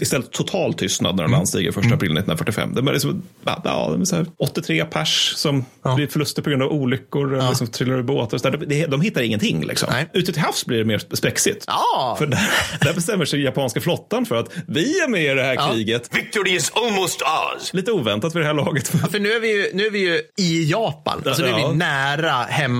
Istället 0.00 0.30
total 0.32 0.74
tystnad 0.74 1.16
när 1.16 1.22
de 1.22 1.32
landstiger 1.32 1.72
första 1.72 1.94
april 1.94 2.10
1945. 2.10 2.74
Det 2.74 2.80
är 2.80 2.92
liksom, 2.92 3.22
ja, 3.44 3.60
ja, 3.64 3.92
det 3.96 4.02
är 4.02 4.04
så 4.04 4.16
här 4.16 4.26
83 4.38 4.84
pers 4.84 5.32
som 5.36 5.64
blir 5.96 6.06
förluster 6.06 6.42
på 6.42 6.50
grund 6.50 6.62
av 6.62 6.72
olyckor, 6.72 7.34
eller 7.34 7.54
som 7.54 7.66
trillar 7.66 7.98
ur 7.98 8.02
båtar. 8.02 8.34
och 8.36 8.40
så 8.40 8.50
där. 8.50 8.58
Det- 8.66 8.86
De 8.86 9.00
hittar 9.00 9.22
ingenting. 9.22 9.64
Liksom. 9.66 9.88
Ute 10.12 10.32
till 10.32 10.42
havs 10.42 10.66
blir 10.66 10.78
det 10.78 10.84
mer 10.84 10.98
spexigt. 11.16 11.64
Ja. 11.66 12.14
För 12.18 12.26
där, 12.26 12.50
där 12.80 12.94
bestämmer 12.94 13.24
sig 13.24 13.42
japanska 13.42 13.80
flottan 13.80 14.26
för 14.26 14.36
att 14.36 14.48
vi 14.68 15.00
är 15.00 15.08
med 15.08 15.24
i 15.24 15.34
det 15.34 15.42
här 15.42 15.54
Ja. 15.54 15.70
kriget. 15.72 16.16
Victory 16.16 16.54
is 16.56 16.72
almost 16.74 17.22
ours. 17.22 17.72
Lite 17.74 17.92
oväntat 17.92 18.32
för 18.32 18.40
det 18.40 18.46
här 18.46 18.54
laget. 18.54 18.92
Ja, 19.02 19.08
för 19.08 19.18
nu 19.18 19.32
är, 19.32 19.40
vi 19.40 19.48
ju, 19.56 19.70
nu 19.74 19.86
är 19.86 19.90
vi 19.90 19.98
ju 19.98 20.20
i 20.38 20.70
Japan. 20.70 20.89
Alltså 21.26 21.42
nu 21.42 21.48
är 21.48 21.58
Ja. 21.58 21.68
vi 21.70 21.76
nära 21.76 22.32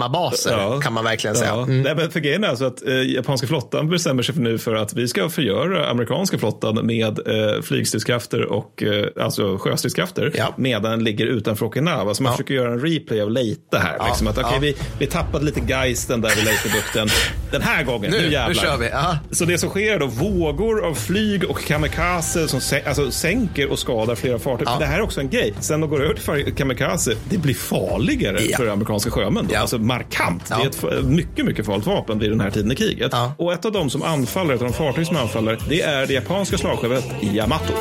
hemmabaser, 0.05 0.81
kan 0.81 0.93
man 0.93 1.05
verkligen 1.05 1.37
säga. 1.37 1.51
Ja. 1.51 1.62
Mm. 1.62 1.83
Nej, 1.83 1.94
men 1.94 2.10
för 2.10 2.21
grejen 2.21 2.44
är 2.44 2.49
alltså 2.49 2.65
att 2.65 2.87
eh, 2.87 2.94
japanska 2.94 3.47
flottan 3.47 3.89
bestämmer 3.89 4.23
sig 4.23 4.35
för 4.35 4.43
nu 4.43 4.59
för 4.59 4.75
att 4.75 4.93
vi 4.94 5.09
ska 5.09 5.28
förgöra 5.28 5.91
amerikanska 5.91 6.39
flottan 6.39 6.87
med 6.87 7.19
eh, 7.19 7.62
flygstridskrafter 7.62 8.44
och 8.53 8.83
eh, 8.83 9.07
alltså 9.25 9.59
sjöstridskrafter 9.59 10.33
medan 10.57 10.91
den 10.91 11.05
ligger 11.05 11.26
utanför 11.26 11.67
Okinawa. 11.67 12.15
Så 12.15 12.23
man 12.23 12.33
försöker 12.33 12.55
göra 12.55 12.73
en 12.73 12.81
replay 12.81 13.21
av 13.23 13.31
Leyte 13.31 13.78
här. 13.78 13.97
Ja. 13.99 14.07
Liksom 14.07 14.26
att, 14.26 14.39
okay, 14.39 14.53
Ja. 14.53 14.59
vi, 14.60 14.76
vi 14.99 15.07
tappade 15.07 15.44
lite 15.44 15.60
geisten 15.69 16.21
där 16.21 16.35
vid 16.37 16.44
Leytebukten. 16.44 17.09
Den 17.51 17.62
här 17.62 17.85
gången, 17.85 18.10
Nu- 18.10 18.17
nu, 18.17 18.26
nu 18.26 18.33
jävlar. 18.33 18.55
kör 18.62 18.76
vi. 18.76 18.89
Ja. 18.89 19.19
Så 19.31 19.44
det 19.44 19.59
som 19.59 19.69
sker 19.71 19.94
är 19.94 19.99
då 19.99 20.07
vågor 20.07 20.85
av 20.87 20.94
flyg 20.94 21.44
och 21.51 21.60
kamikaze 21.65 22.49
som 22.49 22.60
sä- 22.60 22.89
alltså, 22.89 23.10
sänker 23.10 23.71
och 23.71 23.78
skadar 23.78 24.15
flera 24.15 24.39
fartyg. 24.39 24.67
Det 24.78 24.87
här 24.87 24.99
är 24.99 25.03
också 25.03 25.21
en 25.21 25.31
grej. 25.31 25.55
Sen 25.60 25.81
de 25.81 25.91
går 25.91 26.03
över 26.05 26.15
till 26.44 26.55
kamikaze, 26.55 27.15
det 27.31 27.39
blir 27.39 27.55
farligare 28.01 28.39
Ja. 28.43 28.57
för 28.57 28.67
amerikanska 28.67 29.11
sjömän. 29.11 29.47
Då. 29.51 29.57
Alltså 29.57 29.79
markant. 29.79 30.49
Det 30.49 30.85
är 30.85 30.99
ett 30.99 31.05
mycket, 31.05 31.45
mycket 31.45 31.67
farligt 31.67 31.87
vapen 31.87 32.19
vid 32.19 32.31
den 32.31 32.41
här 32.41 32.51
tiden 32.51 32.73
i 32.73 32.75
kriget. 32.75 33.13
Och 33.37 33.53
ett 33.53 33.65
av 33.65 33.73
de 33.73 33.91
som 33.91 34.03
anfaller, 34.03 34.55
ett 34.55 34.63
av 34.63 34.67
de 34.69 34.75
fartyg 34.75 35.07
som 35.07 35.17
anfaller, 35.17 35.59
det 35.69 35.83
är 35.83 36.07
det 36.07 36.13
japanska 36.13 36.59
slagskeppet 36.59 37.05
Yamato. 37.23 37.73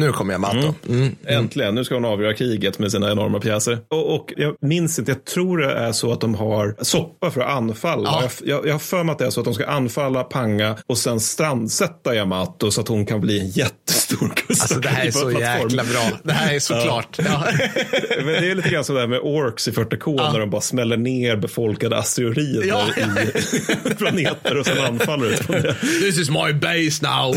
Nu 0.00 0.12
kommer 0.12 0.32
Yamato. 0.34 0.74
Mm. 0.88 1.16
Äntligen, 1.26 1.74
nu 1.74 1.84
ska 1.84 1.94
hon 1.94 2.04
avgöra 2.04 2.34
kriget 2.34 2.78
med 2.78 2.90
sina 2.92 3.10
enorma 3.12 3.40
pjäser. 3.40 3.78
Och, 3.88 4.14
och 4.14 4.32
jag 4.36 4.56
minns 4.60 4.98
inte, 4.98 5.10
jag 5.10 5.24
tror 5.24 5.58
det 5.58 5.72
är 5.72 5.92
så 5.92 6.12
att 6.12 6.20
de 6.20 6.34
har 6.34 6.76
soppa 6.80 7.30
för 7.30 7.40
att 7.40 7.50
anfalla. 7.50 8.08
Ja. 8.10 8.22
Jag, 8.22 8.48
jag, 8.58 8.66
jag 8.66 8.74
har 8.74 8.78
för 8.78 9.04
mig 9.04 9.12
att 9.12 9.18
det 9.18 9.26
är 9.26 9.30
så 9.30 9.40
att 9.40 9.44
de 9.44 9.54
ska 9.54 9.66
anfalla 9.66 10.24
Panga 10.24 10.76
och 10.86 10.98
sen 10.98 11.20
strandsätta 11.20 12.14
Yamato 12.14 12.70
så 12.70 12.80
att 12.80 12.88
hon 12.88 13.06
kan 13.06 13.20
bli 13.20 13.40
en 13.40 13.48
jättestor 13.48 14.32
kust. 14.36 14.62
Alltså 14.62 14.80
det 14.80 14.88
här 14.88 15.06
är 15.06 15.10
så 15.10 15.30
jäkla 15.30 15.84
bra. 15.84 16.18
Det 16.22 16.32
här 16.32 16.54
är 16.54 16.58
såklart. 16.60 17.18
Ja. 17.18 17.44
Men 18.16 18.26
det 18.26 18.50
är 18.50 18.54
lite 18.54 18.68
grann 18.68 18.84
sådär 18.84 19.06
med 19.06 19.20
orks 19.22 19.68
i 19.68 19.70
40K 19.70 20.32
när 20.32 20.40
de 20.40 20.50
bara 20.50 20.60
smäller 20.60 20.96
ner 20.96 21.36
befolkade 21.36 21.98
asteroider 21.98 22.64
Ja. 22.68 22.82
i 23.90 23.94
planeter 23.98 24.58
och 24.58 24.66
sen 24.66 24.78
anfaller 24.78 25.26
ut 25.26 25.38
från 25.38 25.62
det. 25.62 25.74
This 25.74 26.18
is 26.18 26.30
my 26.30 26.52
base 26.52 27.06
now. 27.06 27.36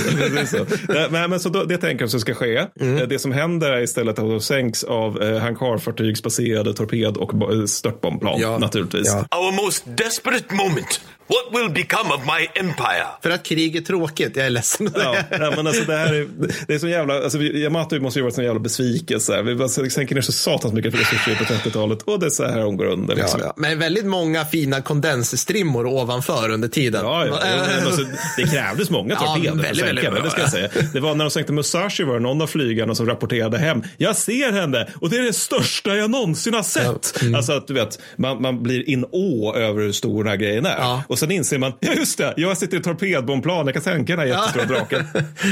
Det 0.87 1.09
Men, 1.11 1.29
men 1.29 1.39
så 1.39 1.49
då, 1.49 1.63
det 1.63 1.77
tänker 1.77 2.03
jag 2.03 2.09
så 2.09 2.19
ska 2.19 2.33
ske. 2.33 2.52
Mm. 2.79 2.97
Eh, 2.97 3.03
Det 3.07 3.19
som 3.19 3.31
händer 3.31 3.71
är 3.71 3.81
istället 3.81 4.19
att 4.19 4.25
de 4.29 4.41
sänks 4.41 4.83
av 4.83 5.21
eh, 5.23 5.37
hangarfartygsbaserade 5.39 6.73
torped 6.73 7.17
och 7.17 7.53
eh, 7.53 7.65
störtbombplan 7.65 8.39
Ja. 8.39 8.57
naturligtvis. 8.57 9.07
Ja. 9.31 9.37
Our 9.39 9.63
most 9.65 9.83
desperate 9.97 10.55
moment. 10.55 11.01
What 11.27 11.61
will 11.61 11.69
become 11.69 12.13
of 12.13 12.21
my 12.25 12.61
empire? 12.61 13.07
För 13.23 13.29
att 13.29 13.43
krig 13.43 13.75
är 13.75 13.81
tråkigt. 13.81 14.35
Jag 14.35 14.45
är 14.45 14.49
ledsen 14.49 14.89
Ja, 14.95 15.53
men 15.55 15.67
alltså 15.67 15.83
det 15.83 15.97
här 15.97 16.13
är, 16.13 16.27
det 16.67 16.73
är 16.73 16.79
så 16.79 16.87
jävla, 16.87 17.23
alltså 17.23 17.41
Yamato 17.41 17.99
måste 17.99 18.19
ju 18.19 18.23
varit 18.23 18.37
en 18.37 18.43
jävla 18.43 18.59
besvikelse. 18.59 19.41
Vi 19.41 19.55
bara 19.55 19.69
sänker 19.69 20.15
ner 20.15 20.21
så 20.21 20.31
satans 20.31 20.73
mycket 20.73 20.93
resurser 20.93 21.35
på 21.35 21.43
30-talet 21.43 22.01
och 22.01 22.19
det 22.19 22.25
är 22.25 22.29
så 22.29 22.43
här 22.43 22.61
hon 22.61 22.77
går 22.77 22.85
under. 22.85 23.15
Liksom. 23.15 23.39
Ja, 23.39 23.45
ja. 23.45 23.53
Men 23.57 23.79
väldigt 23.79 24.05
många 24.05 24.45
fina 24.45 24.81
kondensstrimmor 24.81 25.85
ovanför 25.85 26.49
under 26.49 26.67
tiden. 26.67 27.01
Ja, 27.05 27.25
ja. 27.25 27.39
Men 27.43 27.85
alltså, 27.87 28.05
det 28.37 28.43
krävdes 28.43 28.89
många 28.89 29.13
Ja, 29.13 29.35
torpeder 29.35 29.51
för 29.51 29.59
att 29.59 29.65
väldigt, 29.65 29.77
sänka 29.77 29.85
väldigt 29.85 30.03
den, 30.03 30.13
bra, 30.13 30.23
det 30.23 30.29
ska 30.29 30.41
jag 30.41 30.51
säga. 30.51 30.69
Det 30.93 30.99
var 30.99 31.15
när 31.15 31.25
de 31.25 31.31
sänkte 31.31 31.53
Musashi 31.53 32.03
var 32.03 32.13
det 32.13 32.19
någon 32.19 32.41
av 32.41 32.47
flygarna 32.47 32.95
som 32.95 33.05
rapporterade 33.05 33.57
hem. 33.57 33.83
Jag 33.97 34.15
ser 34.15 34.51
henne 34.51 34.87
och 35.01 35.09
det 35.09 35.17
är 35.17 35.21
det 35.23 35.33
största 35.33 35.95
jag 35.95 36.09
någonsin 36.09 36.53
har 36.53 36.63
sett. 36.63 37.21
Mm. 37.21 37.35
Alltså 37.35 37.51
att 37.51 37.67
du 37.67 37.73
vet, 37.73 37.99
man, 38.15 38.41
man 38.41 38.63
blir 38.63 38.89
in 38.89 39.05
å 39.11 39.53
över 39.55 39.81
hur 39.81 39.91
stor 39.91 40.23
den 40.23 40.29
här 40.31 40.37
grejen 40.37 40.65
är. 40.65 41.01
Och 41.13 41.19
sen 41.19 41.31
inser 41.31 41.57
man, 41.57 41.73
ja 41.79 41.93
just 41.93 42.17
det, 42.17 42.33
jag 42.37 42.57
sitter 42.57 42.77
i 42.77 42.81
torpedbombplan, 42.81 43.65
jag 43.65 43.73
kan 43.73 43.83
sänka 43.83 44.15
den 44.15 44.19
här 44.19 44.25
jättestora 44.35 44.65
draken. 44.65 45.05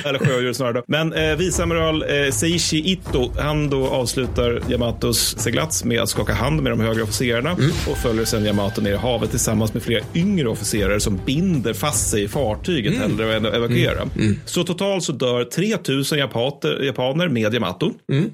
Eller 0.05 0.19
sjödjur 0.19 0.53
snarare. 0.53 0.73
då. 0.73 0.83
Men 0.87 1.13
eh, 1.13 1.35
viceamiral 1.35 2.03
eh, 2.03 2.31
Seishi 2.31 2.91
Ito, 2.91 3.31
han 3.39 3.69
då 3.69 3.87
avslutar 3.87 4.61
Yamatos 4.71 5.35
seglats 5.37 5.83
med 5.83 6.01
att 6.01 6.09
skaka 6.09 6.33
hand 6.33 6.61
med 6.63 6.71
de 6.71 6.79
högre 6.79 7.03
officerarna 7.03 7.51
Mm. 7.51 7.71
och 7.91 7.97
följer 7.97 8.25
sen 8.25 8.45
Yamato 8.45 8.81
ner 8.81 8.93
i 8.93 8.97
havet 8.97 9.29
tillsammans 9.29 9.73
med 9.73 9.83
flera 9.83 10.03
yngre 10.15 10.47
officerare 10.49 10.99
som 10.99 11.19
binder 11.25 11.73
fast 11.73 12.09
sig 12.09 12.23
i 12.23 12.27
fartyget 12.27 12.93
Mm. 12.95 13.01
hellre 13.11 13.35
än 13.35 13.45
att 13.45 13.53
evakuera. 13.53 14.07
Så 14.45 14.63
totalt 14.63 15.03
så 15.03 15.11
dör 15.11 15.43
3000 15.43 16.19
japater, 16.19 16.83
japaner 16.83 17.27
med 17.27 17.53
Yamato. 17.53 17.91
Mm. 18.11 18.29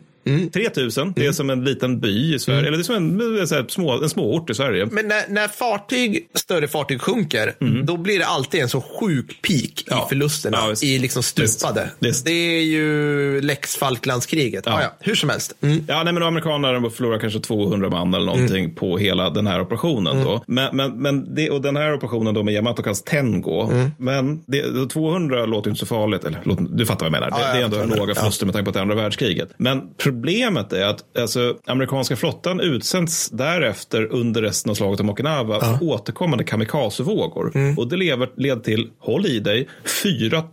3000, 0.53 1.13
det 1.15 1.25
är 1.25 1.31
som 1.31 1.49
en 1.49 1.63
liten 1.63 1.99
by 1.99 2.35
i 2.35 2.39
Sverige, 2.39 2.67
eller 2.67 2.77
det 2.77 2.81
är 2.81 2.83
som 2.83 2.95
en, 2.95 3.19
här, 3.19 3.65
små, 3.69 4.03
en 4.03 4.09
småort 4.09 4.49
i 4.49 4.53
Sverige. 4.53 4.85
Men 4.91 5.07
när, 5.07 5.23
när 5.29 5.47
fartyg, 5.47 6.27
större 6.35 6.67
fartyg 6.67 7.01
sjunker, 7.01 7.53
då 7.83 7.97
blir 7.97 8.19
det 8.19 8.25
alltid 8.25 8.61
en 8.61 8.69
så 8.69 8.81
sjuk 8.81 9.41
peak 9.41 9.83
Ja. 9.85 10.05
i 10.05 10.09
förlusterna. 10.09 10.57
Ja. 10.61 10.87
I 10.87 10.99
liksom 10.99 11.23
stupade. 11.23 11.89
Visst. 11.99 12.25
Det 12.25 12.31
är 12.31 12.61
ju 12.61 13.41
lex 13.41 13.75
Falklandskriget. 13.75 14.63
Ja. 14.65 14.81
Ja, 14.81 14.95
hur 14.99 15.15
som 15.15 15.29
helst. 15.29 15.53
Mm. 15.61 15.83
Ja, 15.87 16.03
nej, 16.03 16.13
men 16.13 16.23
amerikanerna 16.23 16.89
förlorar 16.89 17.19
kanske 17.19 17.39
200 17.39 17.89
man 17.89 18.13
eller 18.13 18.25
någonting 18.25 18.75
på 18.75 18.97
hela 18.97 19.29
den 19.29 19.47
här 19.47 19.61
operationen. 19.61 20.23
Då. 20.23 20.43
Men, 20.47 20.75
men, 20.75 21.01
men 21.01 21.35
det, 21.35 21.49
och 21.49 21.61
den 21.61 21.75
här 21.75 21.93
operationen 21.93 22.33
då 22.33 22.43
med 22.43 22.53
Yamato 22.53 22.83
kallas 22.83 23.03
Tengo. 23.03 23.71
Men 23.97 24.43
det, 24.47 24.89
200 24.89 25.45
låter 25.45 25.69
inte 25.69 25.79
så 25.79 25.85
farligt. 25.85 26.23
Eller, 26.25 26.41
låt, 26.43 26.77
du 26.77 26.85
fattar 26.85 27.09
vad 27.09 27.15
jag 27.15 27.21
menar. 27.21 27.39
Det, 27.39 27.57
det 27.57 27.61
är 27.61 27.81
ändå 27.81 27.95
låga 27.95 28.15
förluster 28.15 28.45
med 28.45 28.55
tanke 28.55 28.63
på 28.65 28.69
att 28.69 28.73
det 28.73 28.81
andra 28.81 28.95
världskriget. 28.95 29.49
Men 29.57 29.81
problemet 30.17 30.73
är 30.73 30.85
att 30.85 31.17
alltså, 31.17 31.55
amerikanska 31.65 32.15
flottan 32.15 32.59
utsänds 32.59 33.29
därefter 33.29 34.05
under 34.05 34.41
resten 34.41 34.69
av 34.69 34.75
slaget 34.75 34.99
om 34.99 35.09
Okinawa 35.09 35.59
för 35.59 35.83
återkommande 35.83 36.43
kamikazevågor. 36.43 37.77
Och 37.77 37.87
det 37.87 37.97
lever, 37.97 38.29
leder 38.37 38.61
till, 38.61 38.89
håll 38.99 39.25
i 39.25 39.39
dig, 39.39 39.67
4 40.03 40.43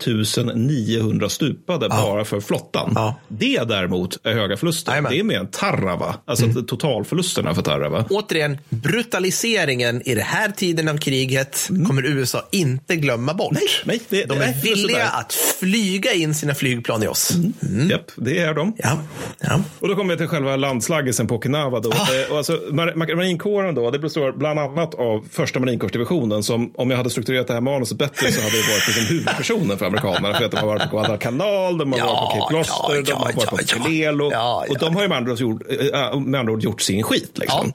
900 0.55 1.29
stupade 1.29 1.89
bara 1.89 2.25
för 2.25 2.41
flottan. 2.41 3.15
Det 3.29 3.65
däremot 3.69 4.27
är 4.27 4.33
höga 4.33 4.57
förluster. 4.57 4.93
Jajamän. 4.93 5.13
Det 5.13 5.19
är 5.19 5.25
mer 5.25 5.39
än 5.39 5.47
Tarawa, 5.47 6.15
alltså 6.25 6.47
totalförlusterna 6.67 7.55
för 7.55 7.63
Tarawa. 7.63 8.05
Återigen, 8.11 8.59
brutaliseringen 8.69 10.03
i 10.09 10.15
den 10.15 10.25
här 10.25 10.49
tiden 10.51 10.89
av 10.89 10.99
kriget 10.99 11.69
kommer 11.87 12.07
USA 12.07 12.49
inte 12.53 12.97
glömma 12.97 13.35
bort. 13.35 13.57
Nej, 13.85 14.01
det, 14.09 14.25
De 14.25 14.39
är 14.39 14.47
just 14.47 14.65
villiga 14.65 15.09
att 15.09 15.33
flyga 15.33 16.13
in 16.13 16.35
sina 16.35 16.55
flygplan 16.55 17.03
i 17.03 17.07
oss. 17.07 17.33
Japp, 17.91 18.11
det 18.17 18.39
är 18.39 18.55
de. 18.55 18.75
Ja. 18.79 18.99
Ja. 19.41 19.54
Och 19.81 19.89
då 19.89 19.95
kommer 19.95 20.15
vi 20.15 20.19
till 20.19 20.27
själva 20.29 20.57
landslaggelsen 20.57 21.27
på 21.27 21.35
Okinawa. 21.35 21.81
Då. 21.81 21.91
Eh, 21.91 21.97
Och 22.31 22.37
alltså, 22.37 22.53
mar- 22.53 22.95
mar- 22.95 23.17
marinkåren 23.17 23.75
då, 23.75 23.91
det 23.91 23.99
består 23.99 24.33
bland 24.33 24.59
annat 24.59 24.95
av 24.95 25.25
första 25.31 25.61
marinkårsdivisionen 25.61 26.43
som 26.43 26.73
om 26.77 26.91
jag 26.91 26.97
hade 26.97 27.11
strukturerat 27.11 27.47
det 27.47 27.53
här 27.55 27.61
manuset 27.61 27.99
bättre 27.99 28.33
så 28.33 28.41
hade 28.41 28.53
det 28.57 28.63
varit 28.73 28.87
liksom 28.87 29.05
huvudpersonen 29.17 29.79
för 29.79 29.87
amerikanerna. 29.87 30.35
För 30.35 30.45
att 30.45 30.51
de 30.51 30.57
har 30.57 30.67
varit 30.67 30.91
på 30.91 30.97
Guadalcanal, 30.97 31.79
de 31.79 31.93
har 31.93 31.99
Ja, 31.99 32.05
varit 32.07 32.21
på 32.35 32.41
Cape 32.41 32.53
Gloucester, 32.55 32.95
ja, 32.95 33.03
de 33.03 33.13
har 33.13 33.25
varit 33.25 33.51
på 33.51 33.59
ja. 33.79 33.85
Pelelo. 33.85 34.31
Ja, 34.33 34.65
Och 34.71 34.79
de 34.79 34.95
har 34.95 35.03
ju 35.03 35.09
med 35.09 35.19
andra, 35.19 35.35
gjort, 35.35 35.63
äh, 36.13 36.21
med 36.21 36.41
andra 36.41 36.53
ord 36.53 36.63
gjort 36.63 36.81
sin 36.81 37.03
skit. 37.03 37.31
Liksom. 37.39 37.73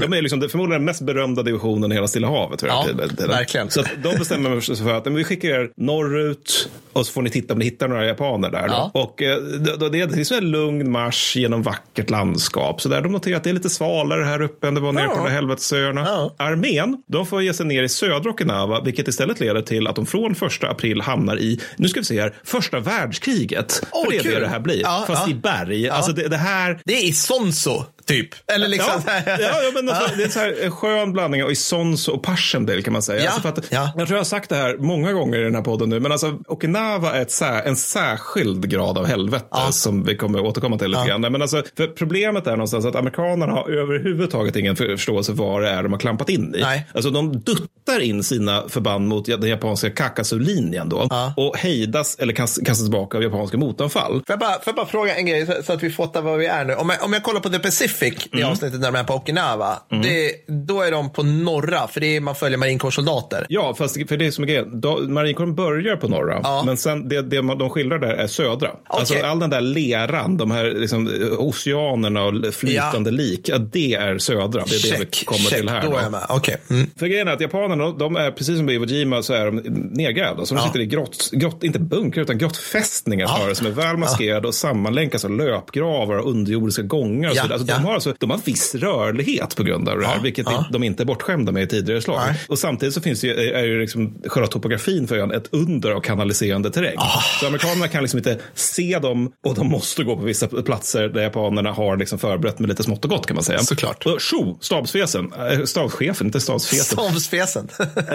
De 0.00 0.12
är 0.12 0.22
liksom 0.22 0.40
förmodligen 0.40 0.80
den 0.80 0.84
mest 0.84 1.00
berömda 1.02 1.42
divisionen 1.42 1.92
i 1.92 1.94
hela 1.94 2.06
Stilla 2.08 2.28
havet. 2.28 2.62
Ja, 2.66 2.86
verkligen. 3.28 3.70
Så 3.70 3.82
de 4.02 4.16
bestämmer 4.18 4.60
sig 4.60 4.76
för 4.76 4.94
att 4.94 5.04
men 5.04 5.14
vi 5.14 5.24
skickar 5.24 5.48
er 5.48 5.70
norrut 5.76 6.68
och 6.92 7.06
så 7.06 7.12
får 7.12 7.22
ni 7.22 7.30
titta 7.30 7.52
om 7.52 7.58
ni 7.58 7.64
hittar 7.64 7.88
några 7.88 8.06
japaner 8.06 8.50
där. 8.50 8.90
Och 8.94 9.22
eh, 9.22 9.36
då, 9.36 9.76
då, 9.76 9.88
det 9.88 10.00
är 10.00 10.32
en 10.38 10.50
lugn 10.50 10.90
marsch 10.90 11.17
genom 11.36 11.62
vackert 11.62 12.10
landskap. 12.10 12.80
Så 12.80 12.88
där 12.88 13.02
de 13.02 13.12
noterar 13.12 13.36
att 13.36 13.44
det 13.44 13.50
är 13.50 13.54
lite 13.54 13.70
svalare 13.70 14.24
här 14.24 14.42
uppe 14.42 14.68
än 14.68 14.74
det 14.74 14.80
var 14.80 14.92
nere 14.92 15.08
på 15.08 15.24
de 15.24 15.30
helvetesöarna. 15.30 16.00
Ja. 16.06 16.34
Armén, 16.38 17.02
de 17.06 17.26
får 17.26 17.42
ge 17.42 17.54
sig 17.54 17.66
ner 17.66 17.82
i 17.82 17.88
södra 17.88 18.30
Okinawa, 18.30 18.80
vilket 18.84 19.08
istället 19.08 19.40
leder 19.40 19.62
till 19.62 19.86
att 19.86 19.96
de 19.96 20.06
från 20.06 20.34
första 20.34 20.68
april 20.68 21.00
hamnar 21.00 21.36
i, 21.38 21.60
nu 21.76 21.88
ska 21.88 22.00
vi 22.00 22.04
se 22.06 22.20
här, 22.20 22.34
första 22.44 22.80
världskriget. 22.80 23.82
Åh, 23.92 24.04
För 24.04 24.10
det 24.10 24.16
är 24.16 24.22
kul. 24.22 24.34
det 24.34 24.40
det 24.40 24.48
här 24.48 24.60
blir. 24.60 24.80
Ja, 24.80 25.04
Fast 25.06 25.22
ja. 25.26 25.32
i 25.32 25.34
berg. 25.34 25.82
Ja. 25.82 25.92
Alltså 25.92 26.12
det, 26.12 26.28
det 26.28 26.36
här, 26.36 26.80
Det 26.84 26.92
är 26.94 27.04
i 27.04 27.12
Sonso, 27.12 27.84
typ. 28.08 28.28
Eller 28.54 28.68
liksom. 28.68 29.02
Ja, 29.06 29.12
ja, 29.26 29.38
ja, 29.40 29.70
men 29.74 29.88
alltså, 29.88 30.16
det 30.16 30.24
är 30.24 30.28
så 30.28 30.38
här, 30.38 30.56
en 30.64 30.70
skön 30.70 31.12
blandning 31.12 31.44
av 31.44 31.50
Isons 31.52 32.08
och 32.08 32.22
Passchendaele 32.22 32.82
kan 32.82 32.92
man 32.92 33.02
säga. 33.02 33.24
Ja, 33.24 33.30
Alltså 33.30 33.48
att, 33.48 33.72
ja. 33.72 33.92
Jag 33.96 34.06
tror 34.06 34.16
jag 34.16 34.20
har 34.20 34.24
sagt 34.24 34.48
det 34.48 34.56
här 34.56 34.76
många 34.78 35.12
gånger 35.12 35.38
i 35.38 35.42
den 35.44 35.54
här 35.54 35.62
podden 35.62 35.88
nu, 35.88 36.00
men 36.00 36.12
alltså, 36.12 36.38
Okinawa 36.48 37.12
är 37.14 37.22
ett 37.22 37.42
en 37.64 37.76
särskild 37.76 38.70
grad 38.70 38.98
av 38.98 39.06
helvete 39.06 39.44
som 39.70 40.04
vi 40.04 40.16
kommer 40.16 40.40
återkomma 40.40 40.78
till 40.78 40.88
lite 40.90 41.06
grann. 41.06 41.20
Men 41.20 41.42
alltså, 41.42 41.62
för 41.76 41.86
problemet 41.86 42.46
är 42.46 42.50
någonstans 42.50 42.84
att 42.84 42.96
amerikanerna 42.96 43.52
har 43.52 43.70
överhuvudtaget 43.70 44.56
ingen 44.56 44.76
för- 44.76 44.96
förståelse 44.96 45.32
för 45.36 45.42
vad 45.44 45.62
det 45.62 45.68
är 45.68 45.82
de 45.82 45.92
har 45.92 46.00
klampat 46.00 46.28
in 46.28 46.54
i. 46.54 46.60
Nej. 46.60 46.86
Alltså, 46.94 47.10
de 47.10 47.32
duttar 47.40 48.00
in 48.00 48.22
sina 48.22 48.68
förband 48.68 49.08
mot 49.08 49.24
den 49.26 49.42
japanska 49.48 49.90
Kakasu-linjen 49.90 50.88
då 50.88 51.08
och 51.36 51.56
hejdas 51.56 52.16
eller 52.18 52.32
kast- 52.32 52.66
kastas 52.66 52.82
tillbaka 52.84 53.16
av 53.16 53.22
japanska 53.22 53.56
motanfall. 53.56 54.12
Får 54.12 54.22
jag, 54.26 54.38
bara, 54.38 54.52
får 54.52 54.62
jag 54.66 54.74
bara 54.74 54.86
fråga 54.86 55.14
en 55.16 55.26
grej 55.26 55.46
så, 55.46 55.52
så 55.62 55.72
att 55.72 55.82
vi 55.82 55.90
fattar 55.90 56.22
var 56.22 56.36
vi 56.36 56.46
är 56.46 56.64
nu? 56.64 56.74
Om 56.74 56.90
jag, 56.90 57.04
om 57.04 57.12
jag 57.12 57.22
kollar 57.22 57.40
på 57.40 57.48
The 57.48 57.58
Pacific, 57.58 57.97
det 58.32 58.42
avsnittet 58.42 58.80
när 58.80 58.92
de 58.92 58.98
är 58.98 59.04
på 59.04 59.14
Okinawa, 59.14 59.78
det, 60.02 60.32
då 60.66 60.82
är 60.82 60.90
de 60.90 61.10
på 61.12 61.22
norra, 61.22 61.88
för 61.88 62.00
det 62.00 62.16
är, 62.16 62.20
man 62.20 62.34
följer 62.34 62.58
marinkårssoldater. 62.58 63.46
Ja, 63.48 63.74
fast 63.78 64.08
för 64.08 64.16
det 64.16 64.26
är 64.26 64.30
som 64.30 64.44
är 64.44 64.48
grejen. 64.48 64.80
Då- 64.80 64.98
Marinkåren 65.08 65.54
börjar 65.54 65.96
på 65.96 66.08
norra, 66.08 66.40
Ja. 66.42 66.62
men 66.66 66.76
sen 66.76 67.08
det, 67.08 67.22
det 67.22 67.36
de 67.36 67.70
skildrar 67.70 67.98
där 67.98 68.08
är 68.14 68.26
södra. 68.26 68.70
Alltså 68.86 69.14
all 69.24 69.38
den 69.38 69.50
där 69.50 69.60
leran, 69.60 70.36
de 70.36 70.50
här 70.50 70.64
liksom, 70.70 71.10
oceanerna 71.38 72.22
och 72.24 72.54
flytande 72.54 73.10
lik, 73.10 73.48
ja, 73.48 73.58
det 73.58 73.94
är 73.94 74.18
södra. 74.18 74.48
Det 74.50 74.58
är 74.58 74.62
det 74.64 74.98
vi 74.98 75.04
Check, 75.04 75.26
kommer 75.26 75.40
check, 75.40 75.58
till 75.58 75.68
här. 75.68 75.82
då 75.82 75.96
är 75.96 76.02
jag 76.02 76.12
med. 76.12 76.26
Okej. 76.28 76.56
Mm. 76.70 76.86
För 76.98 77.06
grejen 77.06 77.28
är 77.28 77.32
att 77.32 77.40
japanerna, 77.40 77.90
de 77.90 78.16
är 78.16 78.30
precis 78.30 78.56
som 78.56 78.70
Iwo 78.70 78.84
Jima 78.86 79.22
så 79.22 79.32
är 79.32 79.44
de 79.46 79.56
nedgrävda. 79.92 80.46
Så 80.46 80.54
de 80.54 80.60
Ja. 80.60 80.66
sitter 80.66 80.80
i 80.80 80.86
grott, 80.86 81.30
grott 81.32 81.64
inte 81.64 81.78
bunkrar, 81.78 82.22
utan 82.22 82.38
grottfästningar 82.38 83.26
Ja. 83.48 83.54
som 83.54 83.66
är 83.66 83.70
väl 83.70 83.96
maskerade 83.96 84.48
och 84.48 84.54
sammanlänkas 84.54 85.24
av 85.24 85.30
löpgravar 85.30 86.18
och 86.18 86.30
underjordiska 86.30 86.82
gångar. 86.82 87.30
Och 87.30 87.36
Ja, 87.36 87.44
så 87.46 87.52
alltså, 87.52 87.68
ja. 87.68 87.74
de, 87.78 87.84
har 87.88 87.94
alltså, 87.94 88.14
de 88.18 88.30
har 88.30 88.40
viss 88.44 88.74
rörlighet 88.74 89.56
på 89.56 89.62
grund 89.62 89.88
av 89.88 89.98
det 89.98 90.06
här, 90.06 90.14
Ja, 90.14 90.22
vilket 90.22 90.46
ja. 90.46 90.66
de 90.72 90.82
inte 90.82 91.02
är 91.02 91.04
bortskämda 91.04 91.52
med 91.52 91.62
i 91.62 91.66
tidigare 91.66 92.00
slag. 92.02 92.20
Nej. 92.26 92.40
Och 92.48 92.58
samtidigt 92.58 92.94
så 92.94 93.00
finns 93.00 93.20
det 93.20 93.26
ju, 93.26 93.50
är 93.50 93.64
ju 93.64 93.80
liksom 93.80 94.22
själva 94.26 94.46
topografin 94.46 95.08
för 95.08 95.18
ön 95.18 95.30
ett 95.32 95.48
under 95.52 95.90
av 95.90 96.00
kanaliserande 96.00 96.70
terräng. 96.70 96.94
Ah. 96.96 97.20
Så 97.40 97.46
amerikanerna 97.46 97.88
kan 97.88 98.02
liksom 98.02 98.18
inte 98.18 98.38
se 98.54 98.98
dem 98.98 99.32
och 99.46 99.54
de 99.54 99.68
måste 99.68 100.04
gå 100.04 100.16
på 100.16 100.22
vissa 100.22 100.46
platser 100.46 101.08
där 101.08 101.22
japanerna 101.22 101.72
har 101.72 101.96
liksom 101.96 102.18
förberett 102.18 102.58
med 102.58 102.68
lite 102.68 102.82
smått 102.82 103.04
och 103.04 103.10
gott 103.10 103.26
kan 103.26 103.34
man 103.34 103.44
säga. 103.44 103.58
Såklart. 103.58 104.06
Och 104.06 104.22
Sho, 104.22 104.58
stabsfesen, 104.60 105.32
äh, 105.32 105.64
stabschefen, 105.64 106.26
inte 106.26 106.40
stabsfesen. 106.40 106.98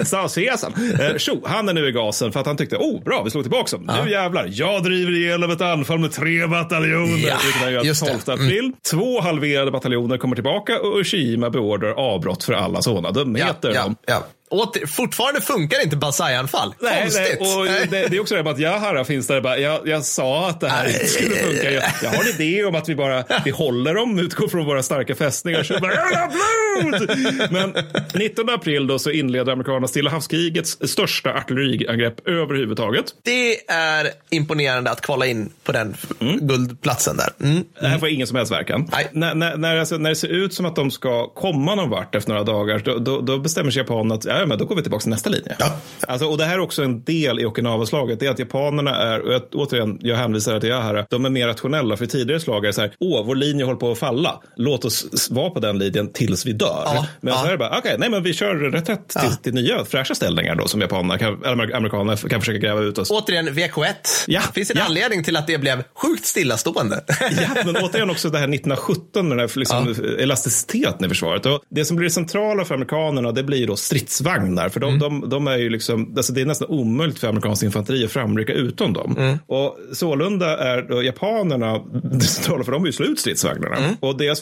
Stavsfesen. 0.06 0.74
Eh, 1.00 1.18
Tjo, 1.18 1.42
han 1.46 1.70
är 1.70 1.74
nu 1.74 1.88
i 1.88 1.92
gasen 1.92 2.32
för 2.32 2.40
att 2.40 2.46
han 2.46 2.58
tyckte, 2.58 2.76
oh 2.78 3.04
bra, 3.04 3.24
vi 3.24 3.32
slog 3.32 3.44
tillbaka 3.44 3.78
dem. 3.78 3.92
Nu 4.06 4.12
jävlar, 4.12 4.50
jag 4.52 4.84
driver 4.84 5.12
igenom 5.12 5.52
ett 5.52 5.62
anfall 5.62 6.00
med 6.00 6.12
tre 6.12 6.48
bataljoner. 6.48 7.28
Ja, 7.28 7.38
vilket 7.46 7.62
han 7.62 7.74
gör 7.74 7.84
just 7.84 8.06
det. 8.06 8.20
12 8.26 8.40
april. 8.40 8.72
Två 8.92 9.22
halverade 9.22 9.53
bataljoner 9.72 10.18
kommer 10.18 10.36
tillbaka 10.36 10.80
och 10.80 11.00
Ushima 11.00 11.50
beordrar 11.50 11.92
avbrott 11.92 12.44
för 12.44 12.54
alla 12.54 12.82
sådana 12.82 13.12
dumheter. 13.12 13.72
ja, 13.74 13.86
ja, 13.88 13.96
ja. 14.08 14.24
Åter, 14.54 14.86
fortfarande 14.88 15.42
funkar 15.42 15.84
inte 15.84 15.96
Basai-anfall. 15.98 16.74
Nej, 16.80 17.02
Konstigt. 17.02 17.38
nej, 17.42 17.58
och 17.58 17.66
det, 17.66 18.08
det 18.08 18.18
är 18.18 18.20
också 18.22 18.36
det 18.36 18.44
med 18.44 18.54
att 18.54 18.60
Yahara 18.60 19.06
finns 19.06 19.28
där. 19.28 19.42
Bara, 19.42 19.58
jag, 19.58 19.88
jag 19.88 20.04
sa 20.04 20.50
att 20.50 20.60
det 20.62 20.70
här 20.70 20.88
inte 20.88 21.08
skulle 21.08 21.36
funka. 21.36 21.72
Jag, 21.72 21.84
jag 22.04 22.10
har 22.10 22.24
en 22.24 22.30
idé 22.42 22.64
om 22.64 22.76
att 22.76 22.90
vi 22.90 22.96
bara 22.96 23.24
vi 23.46 23.52
håller 23.52 23.94
dem, 23.94 24.20
utgår 24.20 24.48
från 24.48 24.66
våra 24.66 24.84
starka 24.84 25.16
fästningar. 25.16 25.64
Så 25.64 25.80
bara, 25.80 25.94
"Jävla 25.94 26.28
blod! 26.28 27.10
Men 27.52 27.74
19 28.14 28.50
april 28.50 28.88
då 28.88 29.00
så 29.00 29.10
inleder 29.12 29.52
amerikanerna 29.52 29.88
Stilla 29.88 30.10
havskrigets 30.10 30.78
största 30.82 31.34
artilleriangrepp 31.34 32.28
överhuvudtaget. 32.28 33.06
Det 33.24 33.70
är 33.72 34.10
imponerande 34.30 34.92
att 34.92 35.02
kvala 35.02 35.26
in 35.26 35.50
på 35.64 35.72
den 35.72 35.96
guldplatsen 36.42 37.18
där. 37.18 37.30
Mm. 37.50 37.64
Det 37.82 37.88
här 37.88 37.98
får 38.00 38.10
ingen 38.10 38.28
som 38.28 38.38
helst 38.38 38.52
verkan. 38.52 38.90
När, 39.12 39.36
när, 39.36 39.58
när, 39.58 39.78
alltså, 39.78 39.98
när 39.98 40.10
det 40.10 40.16
ser 40.16 40.28
ut 40.28 40.54
som 40.54 40.66
att 40.66 40.76
de 40.76 40.92
ska 40.92 41.28
komma 41.28 41.76
någon 41.76 41.90
vart 41.90 42.16
efter 42.16 42.30
några 42.32 42.44
dagar, 42.44 42.82
då, 42.86 42.98
då, 43.00 43.22
då 43.22 43.38
bestämmer 43.40 43.72
sig 43.72 43.80
japanerna 43.82 44.16
att 44.16 44.26
ja, 44.26 44.43
men 44.46 44.58
då 44.58 44.66
går 44.66 44.76
vi 44.76 44.82
tillbaka 44.82 45.02
till 45.02 45.10
nästa 45.10 45.30
linje. 45.30 45.56
Alltså, 46.08 46.26
och 46.28 46.38
det 46.38 46.46
här 46.46 46.54
är 46.54 46.60
också 46.60 46.84
en 46.84 47.04
del 47.04 47.40
i 47.40 47.46
Okinawa-slaget. 47.46 48.20
Det 48.20 48.26
är 48.26 48.32
att 48.32 48.40
japanerna 48.40 48.96
är, 48.96 49.20
och 49.20 49.34
jag, 49.34 49.42
återigen, 49.54 49.98
jag 50.02 50.16
hänvisar 50.16 50.60
till 50.60 50.70
Yahara, 50.70 51.06
de 51.10 51.26
är 51.26 51.30
mer 51.30 51.48
rationella. 51.48 51.98
För 51.98 52.06
tidigare 52.06 52.40
slag 52.40 52.64
är 52.66 52.68
det 52.68 52.74
så 52.74 52.82
här, 52.82 52.92
åh, 53.00 53.26
vår 53.26 53.36
linje 53.36 53.66
håller 53.66 53.80
på 53.80 53.92
att 53.92 53.98
falla. 53.98 54.42
Låt 54.56 54.86
oss 54.86 55.32
vara 55.32 55.50
på 55.50 55.60
den 55.60 55.80
linjen 55.80 56.12
tills 56.14 56.46
vi 56.46 56.54
dör. 56.54 56.84
Ja, 56.86 57.08
men 57.22 57.34
så 57.34 57.40
här 57.40 57.48
är 57.48 57.52
det 57.52 57.58
bara, 57.58 57.78
okej, 57.78 57.96
nej 58.00 58.10
men 58.10 58.24
vi 58.24 58.34
kör 58.34 58.56
reträtt 58.56 59.10
till, 59.10 59.36
till 59.44 59.54
nya 59.54 59.86
fräscha 59.86 60.16
ställningar 60.16 60.56
då 60.56 60.68
som 60.68 60.82
japanerna 60.82 61.18
kan, 61.18 61.44
eller 61.46 61.76
amerikanerna 61.76 62.18
kan 62.18 62.42
försöka 62.42 62.60
gräva 62.60 62.82
ut 62.82 62.98
oss. 62.98 63.12
Återigen, 63.12 63.50
VK1. 63.50 63.86
Ja, 64.28 64.42
Finns 64.42 64.72
en 64.72 64.78
ja. 64.78 64.84
anledning 64.84 65.24
till 65.24 65.38
att 65.38 65.48
det 65.48 65.58
blev 65.58 65.84
sjukt 65.96 66.26
stillastående? 66.26 67.04
Ja, 67.42 67.64
men 67.66 67.78
återigen 67.78 68.10
också 68.10 68.30
det 68.30 68.38
här 68.38 68.44
1917 68.44 69.28
med 69.28 69.38
den 69.38 69.50
här 69.50 69.60
liksom 69.60 69.96
elasticiteten 70.20 71.06
i 71.06 71.10
försvaret. 71.10 71.46
Och 71.46 71.64
det 71.70 71.86
som 71.86 71.98
blir 71.98 72.08
det 72.08 72.14
centrala 72.14 72.66
för 72.66 72.76
amerikanerna 72.76 73.32
det 73.32 73.44
blir 73.44 73.68
då 73.68 73.76
stridsvagnar. 74.34 74.70
För 74.70 74.80
de, 74.80 75.00
de, 75.00 75.30
de 75.30 75.48
är 75.48 75.58
ju 75.58 75.70
liksom, 75.70 76.14
alltså 76.18 76.34
det 76.34 76.42
är 76.42 76.46
nästan 76.46 76.68
omöjligt 76.68 77.20
för 77.20 77.28
amerikanskt 77.28 77.64
infanteri 77.64 78.06
att 78.06 78.12
framrycka 78.12 78.54
utan 78.54 78.94
dem. 78.94 79.38
Och 79.48 79.78
sålunda 79.94 80.58
är 80.58 81.02
japanerna, 81.04 81.74
det 82.04 82.26
för 82.66 82.72
dem 82.72 82.82
är 82.82 82.86
ju 82.86 82.90
att 82.90 82.96
slå 82.96 83.06
ut 83.06 83.20
stridsvagnarna. 83.20 83.76
Och 84.00 84.18
deras, 84.18 84.40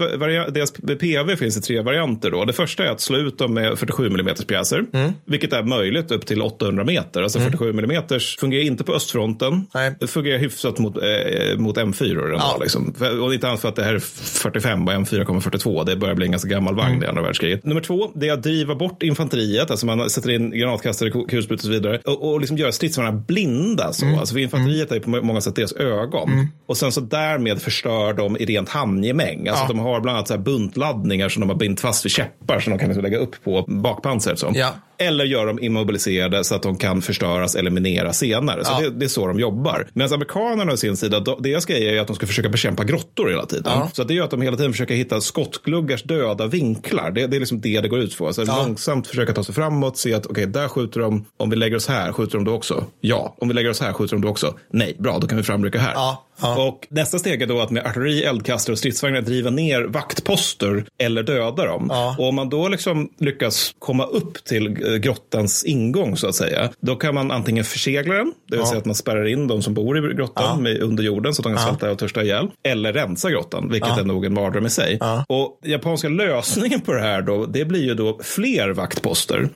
deras 0.54 0.72
PV 0.72 1.36
finns 1.36 1.58
i 1.58 1.62
tre 1.62 1.82
varianter. 1.82 2.32
Då. 2.32 2.46
Det 2.46 2.54
första 2.54 2.86
är 2.86 2.92
att 2.92 3.02
slå 3.02 3.18
ut 3.18 3.38
dem 3.38 3.54
med 3.54 3.80
47 3.80 4.08
mm 4.08 4.36
pjäser, 4.48 4.86
vilket 5.26 5.54
är 5.54 5.64
möjligt 5.64 6.12
upp 6.12 6.26
till 6.26 6.42
800 6.42 6.84
meter. 6.84 7.22
Alltså 7.22 7.40
47 7.40 7.70
mm 7.70 8.02
fungerar 8.40 8.64
inte 8.64 8.84
på 8.84 8.94
östfronten. 8.94 9.66
Det 10.00 10.08
fungerar 10.08 10.38
hyfsat 10.40 10.80
mot, 10.80 10.98
eh, 10.98 11.58
mot 11.58 11.78
M4 11.78 12.24
ändå, 12.26 12.38
Ja. 12.38 12.58
liksom. 12.62 12.94
Och 13.22 13.34
inte 13.34 13.50
alls 13.50 13.62
för 13.62 13.70
att 13.70 13.76
det 13.76 13.84
här 13.84 13.94
är 13.94 14.00
45 14.00 14.88
och 14.88 14.94
M4 14.94 15.24
kommer 15.26 15.40
42. 15.42 15.84
Det 15.84 15.96
börjar 15.96 16.16
bli 16.16 16.26
en 16.26 16.32
ganska 16.32 16.50
gammal 16.50 16.76
vagn 16.76 17.04
i 17.04 17.06
andra 17.06 17.22
världskriget. 17.22 17.66
Nummer 17.66 17.82
två, 17.82 18.12
det 18.16 18.28
är 18.30 18.34
att 18.34 18.44
driva 18.44 18.76
bort 18.76 19.04
infanteriet. 19.04 19.71
Alltså 19.72 19.86
man 19.86 20.10
sätter 20.10 20.30
in 20.30 20.52
granatkastare, 20.52 21.10
ku- 21.10 21.28
kulsprutor 21.30 21.54
och 21.62 21.66
så 21.66 21.70
vidare. 21.70 21.98
Och, 22.06 22.32
och 22.32 22.40
liksom 22.40 22.58
göra 22.58 22.72
stridsvagnarna 22.72 23.18
blinda. 23.28 23.94
Så. 23.94 24.06
Alltså 24.20 24.34
för 24.34 24.40
infanteriet 24.40 24.92
är 24.92 25.00
på 25.00 25.10
må- 25.10 25.22
många 25.22 25.42
sätt 25.42 25.56
deras 25.56 25.74
ögon. 25.74 26.48
Och 26.66 26.78
sen 26.78 26.92
så 26.92 27.02
därmed 27.02 27.62
förstör 27.62 28.14
de 28.14 28.38
i 28.38 28.46
rent 28.46 28.70
handgemäng. 28.70 29.48
Alltså 29.48 29.64
Ja. 29.64 29.68
de 29.68 29.80
har 29.80 30.00
bland 30.02 30.18
annat 30.18 30.28
så 30.28 30.34
här 30.34 30.42
buntladdningar 30.42 31.30
som 31.30 31.40
de 31.40 31.50
har 31.50 31.58
bindit 31.58 31.80
fast 31.82 32.06
vid 32.06 32.12
käppar 32.12 32.60
som 32.60 32.72
de 32.72 32.80
kan 32.80 32.88
liksom 32.90 33.04
lägga 33.04 33.18
upp 33.18 33.44
på 33.44 33.66
bakpansaret. 33.68 34.40
Så. 34.40 34.52
Ja. 34.56 34.74
Eller 35.02 35.26
gör 35.26 35.46
dem 35.46 35.60
immobiliserade 35.60 36.44
så 36.44 36.56
att 36.56 36.64
de 36.64 36.78
kan 36.78 37.02
förstöras 37.02 37.56
eller 37.56 37.72
mineras 37.72 38.18
senare. 38.18 38.66
Så 38.66 38.72
Ja. 38.74 38.80
det, 38.80 38.90
det 38.90 39.06
är 39.06 39.10
så 39.10 39.28
de 39.28 39.40
jobbar. 39.40 39.88
Medan 39.94 40.14
amerikanerna 40.14 40.74
å 40.74 40.78
sin 40.78 40.98
sida, 40.98 41.20
de- 41.20 41.42
deras 41.42 41.66
grej 41.66 41.88
är 41.88 41.92
ju 41.94 42.00
att 42.00 42.08
de 42.08 42.16
ska 42.16 42.28
försöka 42.28 42.50
bekämpa 42.50 42.84
grottor 42.84 43.30
hela 43.30 43.46
tiden. 43.46 43.72
Ja. 43.76 43.90
Så 43.94 44.04
det 44.04 44.14
gör 44.14 44.24
att 44.24 44.32
de 44.32 44.42
hela 44.42 44.58
tiden 44.58 44.72
försöker 44.72 44.96
hitta 44.96 45.22
skottgluggars 45.22 46.04
döda 46.04 46.48
vinklar. 46.48 47.12
Det, 47.12 47.28
det 47.28 47.38
är 47.38 47.40
liksom 47.40 47.62
det 47.62 47.82
det 47.82 47.88
går 47.88 48.00
ut 48.00 48.18
på. 48.18 48.34
Så 48.34 48.44
Ja. 48.48 48.64
långsamt 48.66 49.08
försöka 49.08 49.34
ta 49.34 49.44
sig 49.44 49.56
framåt, 49.56 49.98
se 49.98 50.14
att 50.14 50.26
okej, 50.26 50.46
där 50.46 50.68
skjuter 50.68 51.00
de. 51.00 51.26
Om 51.38 51.50
vi 51.50 51.56
lägger 51.56 51.76
oss 51.78 51.88
här, 51.88 52.12
skjuter 52.14 52.38
de 52.38 52.46
då 52.46 52.52
också? 52.54 52.86
Ja. 53.02 53.36
Om 53.42 53.48
vi 53.48 53.54
lägger 53.54 53.70
oss 53.70 53.82
här, 53.82 53.94
skjuter 53.94 54.16
de 54.16 54.22
då 54.22 54.28
också? 54.28 54.54
Nej. 54.74 54.96
Bra, 55.00 55.18
då 55.20 55.28
kan 55.28 55.38
vi 55.38 55.44
framrycka 55.44 55.80
här. 55.80 55.94
Ja. 55.94 56.28
Ja. 56.42 56.68
Och 56.68 56.88
nästa 56.90 57.20
steg 57.20 57.42
är 57.42 57.48
då 57.48 57.60
att 57.62 57.70
med 57.72 57.86
artilleri, 57.86 58.24
eldkastare 58.24 58.74
och 58.74 58.80
stridsvagnar 58.80 59.22
driva 59.22 59.50
ner 59.50 59.84
vaktposter 59.84 60.86
eller 60.98 61.24
döda 61.24 61.66
dem. 61.66 61.88
Ja. 61.90 62.16
Och 62.20 62.28
om 62.30 62.36
man 62.36 62.50
då 62.50 62.68
liksom 62.68 63.10
lyckas 63.20 63.76
komma 63.80 64.06
upp 64.06 64.44
till 64.46 64.68
eh, 64.68 64.96
grottans 64.96 65.64
ingång 65.64 66.18
så 66.18 66.28
att 66.28 66.36
säga, 66.36 66.70
då 66.80 66.96
kan 66.96 67.16
man 67.16 67.32
antingen 67.32 67.64
försegla 67.64 68.16
den, 68.16 68.34
det 68.50 68.58
vill 68.58 68.66
säga 68.66 68.80
att 68.80 68.86
man 68.86 68.96
spärrar 68.96 69.28
in 69.28 69.48
de 69.48 69.62
som 69.62 69.74
bor 69.74 70.12
i 70.12 70.16
grottan 70.16 70.64
med, 70.64 70.82
under 70.82 71.04
jorden 71.04 71.34
så 71.34 71.42
att 71.42 71.44
de 71.44 71.56
kan 71.56 71.66
svälta 71.66 71.92
och 71.92 72.00
törsta 72.00 72.24
ihjäl, 72.24 72.48
eller 72.64 72.94
rensa 72.94 73.30
grottan, 73.30 73.70
vilket 73.72 73.98
är 73.98 74.04
nog 74.04 74.26
en 74.26 74.34
mardröm 74.34 74.66
i 74.66 74.70
sig. 74.70 75.00
Och 75.28 75.60
japanska 75.64 76.10
lösningen 76.10 76.82
på 76.82 76.94
det 76.94 77.02
här 77.02 77.22
då, 77.22 77.46
det 77.46 77.66
blir 77.66 77.84
ju 77.84 77.94
då 77.94 78.20
fler 78.24 78.70
vaktposter 78.70 79.50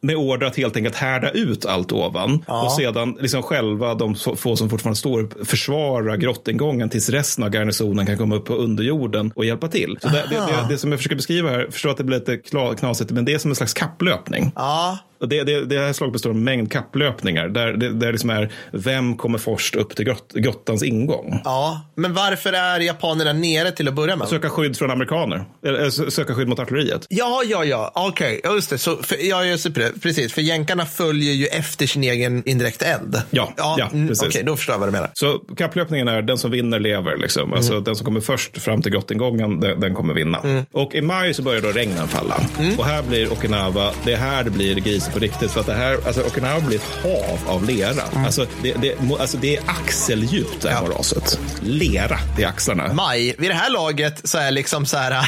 med 0.00 0.16
order 0.16 0.46
att 0.46 0.56
helt 0.56 0.76
enkelt 0.76 0.96
härda 0.96 1.30
ut 1.30 1.66
allt 1.66 1.92
ovan 1.92 2.44
och 2.46 2.72
sedan 2.72 3.16
liksom 3.20 3.42
själva 3.42 3.94
de 3.94 4.14
få 4.14 4.56
som 4.56 4.70
fortfarande 4.70 4.98
står 4.98 5.44
försvara 5.44 6.16
grottingången 6.20 6.88
tills 6.88 7.08
resten 7.08 7.44
av 7.44 7.50
garnisonen 7.50 8.06
kan 8.06 8.16
komma 8.16 8.36
upp 8.36 8.44
på 8.44 8.54
underjorden 8.54 9.32
och 9.34 9.44
hjälpa 9.44 9.68
till. 9.68 9.98
Så 10.02 10.08
det, 10.08 10.24
det, 10.30 10.36
det, 10.36 10.66
det 10.68 10.78
som 10.78 10.90
jag 10.90 10.98
försöker 10.98 11.16
beskriva 11.16 11.50
här, 11.50 11.66
förstår 11.70 11.90
att 11.90 11.96
det 11.96 12.04
blir 12.04 12.18
lite 12.18 12.36
knasigt, 12.76 13.10
men 13.10 13.24
det 13.24 13.34
är 13.34 13.38
som 13.38 13.50
en 13.50 13.54
slags 13.54 13.74
kapplöpning. 13.74 14.52
Ja. 14.54 14.98
Det, 15.28 15.44
det, 15.44 15.64
det 15.64 15.78
här 15.78 15.92
slaget 15.92 16.12
består 16.12 16.30
av 16.30 16.36
en 16.36 16.44
mängd 16.44 16.72
kapplöpningar 16.72 17.48
där 17.48 17.72
det, 17.72 17.92
där 17.92 18.12
liksom 18.12 18.30
är 18.30 18.52
vem 18.72 19.16
kommer 19.16 19.38
först 19.38 19.74
upp 19.74 19.96
till 19.96 20.04
grott, 20.04 20.32
grottans 20.34 20.82
ingång. 20.82 21.40
Ja. 21.44 21.80
Men 21.94 22.14
varför 22.14 22.52
är 22.52 22.80
japanerna 22.80 23.32
nere 23.32 23.70
till 23.72 23.88
att 23.88 23.94
börja 23.94 24.16
med? 24.16 24.28
Söka 24.28 24.48
skydd 24.50 24.76
från 24.76 24.90
amerikaner, 24.90 25.44
eller 25.66 25.84
sö- 25.90 26.10
söka 26.10 26.34
skydd 26.34 26.48
mot 26.48 26.58
artilleriet. 26.58 27.06
Ja, 27.08 27.42
ja, 27.46 27.64
ja. 27.64 27.92
Okej, 27.94 28.40
ja, 28.44 28.54
just 28.54 28.70
det. 28.70 28.78
Så, 28.78 28.96
för, 28.96 29.16
ja, 29.28 29.44
just 29.44 29.74
det. 29.74 30.00
Precis. 30.02 30.32
För 30.32 30.42
jänkarna 30.42 30.86
följer 30.86 31.32
ju 31.32 31.46
efter 31.46 31.86
sin 31.86 32.04
egen 32.04 32.48
indirekta 32.48 32.84
eld. 32.84 33.22
Ja, 33.30 33.52
ja, 33.56 33.88
mm, 33.92 34.08
precis. 34.08 34.28
Okej, 34.28 34.42
då 34.44 34.56
förstår 34.56 34.72
jag 34.74 34.78
vad 34.78 34.88
du 34.88 34.92
menar. 34.92 35.10
Så 35.14 35.38
kapplöpningen 35.56 36.08
är 36.08 36.22
den 36.22 36.38
som 36.38 36.50
vinner 36.50 36.78
lever. 36.80 37.16
Liksom. 37.16 37.52
Alltså, 37.52 37.80
Den 37.80 37.96
som 37.96 38.06
kommer 38.06 38.20
först 38.20 38.58
fram 38.62 38.82
till 38.82 38.92
grottingången, 38.92 39.60
den, 39.60 39.80
den 39.80 39.94
kommer 39.94 40.14
vinna. 40.14 40.64
Och 40.72 40.94
i 40.94 41.00
maj 41.02 41.34
så 41.34 41.42
börjar 41.42 41.60
då 41.60 41.68
regnen 41.68 42.08
falla. 42.08 42.34
Och 42.78 42.84
här 42.84 43.02
blir 43.02 43.32
Okinawa, 43.32 43.90
det 44.04 44.12
är 44.12 44.16
här 44.16 44.44
det 44.44 44.50
blir 44.50 44.74
grisigt 44.74 45.09
på 45.10 45.18
riktigt. 45.18 45.50
För 45.50 45.60
att 45.60 45.66
det 45.66 45.74
här, 45.74 45.98
alltså 46.06 46.20
Okinawa 46.22 46.60
blir 46.60 46.76
ett 46.78 47.02
hav 47.02 47.38
av 47.54 47.64
lera. 47.64 48.02
Alltså, 48.26 48.46
det, 48.62 48.72
det, 48.82 48.94
alltså, 49.20 49.36
det 49.36 49.56
är 49.56 49.62
axelldjupt 49.66 50.62
det 50.62 50.70
här 50.70 50.82
moraset. 50.82 51.38
Lera 51.62 52.18
i 52.38 52.44
axlarna. 52.44 52.92
Maj, 52.92 53.34
vid 53.38 53.50
det 53.50 53.54
här 53.54 53.70
laget 53.70 54.20
så 54.24 54.38
är 54.38 54.50
liksom 54.50 54.86
så 54.86 54.96
här, 54.96 55.24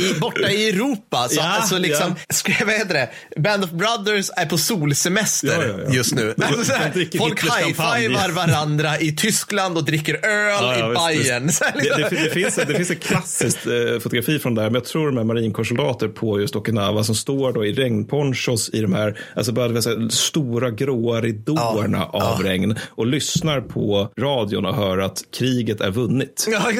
i, 0.00 0.18
borta 0.18 0.50
i 0.50 0.68
Europa, 0.68 1.28
så, 1.28 1.36
Ja, 1.40 1.42
alltså 1.48 1.78
liksom, 1.78 2.14
ska- 2.30 2.52
vad 2.66 2.74
heter 2.74 2.94
det? 2.94 3.10
Band 3.40 3.64
of 3.64 3.70
Brothers 3.70 4.30
är 4.36 4.46
på 4.46 4.58
solsemester 4.58 5.48
Ja, 5.48 5.64
ja, 5.78 5.84
ja. 5.88 5.94
just 5.94 6.14
nu. 6.14 6.34
Alltså, 6.42 6.72
här, 6.72 7.18
folk 7.18 7.42
high-fivar 7.44 8.28
varandra 8.30 8.98
i 8.98 9.12
Tyskland 9.16 9.76
och 9.76 9.84
dricker 9.84 10.14
öl 10.26 10.50
Ja, 10.60 10.76
ja, 10.78 11.10
i 11.12 11.16
visst, 11.18 11.26
Bayern. 11.28 11.46
visst. 11.46 11.58
Så 11.58 11.64
här, 11.64 11.72
Det, 11.72 11.78
liksom. 11.82 12.02
det, 12.10 12.24
det, 12.24 12.30
finns, 12.30 12.54
det 12.56 12.74
finns 12.74 12.90
ett 12.90 13.02
klassiskt 13.02 13.66
eh, 13.66 14.00
fotografi 14.02 14.38
från 14.38 14.54
det 14.54 14.62
här, 14.62 14.68
men 14.70 14.74
jag 14.74 14.84
tror 14.84 15.06
de 15.06 15.18
är 15.18 15.24
marinkårssoldater 15.24 16.08
på 16.08 16.40
just 16.40 16.56
Okinawa 16.56 17.04
som 17.04 17.14
står 17.14 17.52
då 17.52 17.66
i 17.66 17.72
regnponchos 17.72 18.70
i 18.72 18.80
de 18.80 18.92
här, 18.94 19.19
alltså 19.34 19.52
bara, 19.52 19.82
säga, 19.82 20.08
stora 20.10 20.70
gråa 20.70 21.20
ridåerna 21.20 22.04
av 22.06 22.42
regn 22.42 22.76
och 22.90 23.06
lyssnar 23.06 23.60
på 23.60 24.08
radion 24.18 24.66
och 24.66 24.74
hör 24.74 24.98
att 24.98 25.22
kriget 25.38 25.80
är 25.80 25.90
vunnet 25.90 26.46
Ja, 26.48 26.70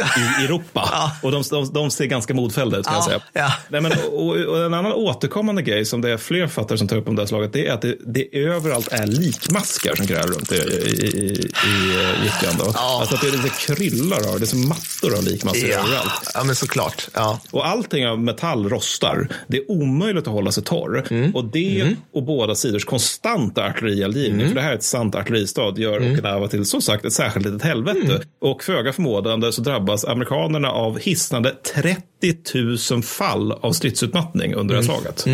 i 0.40 0.44
Europa. 0.44 1.12
Och 1.23 1.33
de, 1.33 1.42
de, 1.51 1.73
de 1.73 1.90
ser 1.90 2.05
ganska 2.06 2.35
modfällda 2.35 2.78
ut, 2.78 2.85
ska 2.85 2.94
jag 2.94 3.01
Ja, 3.03 3.05
säga. 3.06 3.21
ja. 3.33 3.53
Nej, 3.69 3.81
men, 3.81 3.92
och, 4.12 4.37
och 4.37 4.65
en 4.65 4.74
annan 4.74 4.92
återkommande 4.92 5.62
grej 5.62 5.85
som 5.85 6.01
det 6.01 6.10
är 6.10 6.17
fler 6.17 6.47
författare 6.47 6.78
som 6.78 6.89
tar 6.89 6.97
upp 6.97 7.08
om 7.08 7.17
det 7.17 7.23
här 7.23 7.26
slaget, 7.26 7.53
det 7.53 7.67
är 7.67 7.73
att 7.73 7.83
det, 7.83 7.97
det 8.06 8.39
överallt 8.39 8.89
är 8.92 9.06
likmaskar 9.06 9.94
som 9.97 10.06
gräver 10.06 10.28
runt 10.28 10.53
i, 10.53 10.56
i, 10.56 10.58
i, 11.06 11.33
i 11.67 12.24
gyttjan. 12.24 12.73
Alltså 12.74 13.15
att 13.15 13.21
det, 13.21 13.31
det 13.42 13.53
kryllar 13.58 14.28
av, 14.33 14.39
det 14.40 14.44
är 14.44 14.47
som 14.47 14.69
mattor 14.69 15.17
av 15.19 15.24
likmaskar 15.24 15.69
Ja. 15.69 15.78
överallt. 15.78 16.31
ja, 16.35 16.44
men 16.44 16.55
såklart. 16.56 17.08
Ja. 17.15 17.40
Och 17.51 17.67
allting 17.69 18.06
av 18.08 18.19
metall 18.21 18.69
rostar. 18.69 19.28
Det 19.49 19.56
är 19.56 19.71
omöjligt 19.71 20.26
att 20.26 20.33
hålla 20.33 20.53
sig 20.53 20.65
torr. 20.65 21.06
Mm. 21.10 21.35
Och 21.35 21.44
det 21.44 21.97
och 22.15 22.23
båda 22.31 22.55
sidors 22.55 22.85
konstanta 22.85 23.65
artillerieldgivning, 23.65 24.49
för 24.49 24.55
det 24.55 24.61
här 24.61 24.71
är 24.73 24.77
ett 24.77 24.83
sant 24.83 25.15
artilleristad, 25.15 25.75
gör 25.77 25.97
Mm. 25.97 26.13
Okinawa 26.13 26.49
till 26.49 26.65
som 26.65 26.83
sagt 26.83 27.05
ett 27.05 27.13
särskilt 27.13 27.47
litet 27.47 27.63
helvete. 27.63 28.21
Och 28.41 28.65
föga 28.65 28.93
förmådande 28.93 29.53
så 29.53 29.63
drabbas 29.63 30.05
amerikanerna 30.05 30.71
av 30.71 30.99
hisnande 30.99 31.51
30 31.75 32.93
000 32.95 33.03
fall 33.03 33.53
av 33.53 33.73
stridsutmattning 33.73 34.55
under 34.55 34.75
det 34.75 34.81
här 34.81 34.87
slaget. 34.87 35.25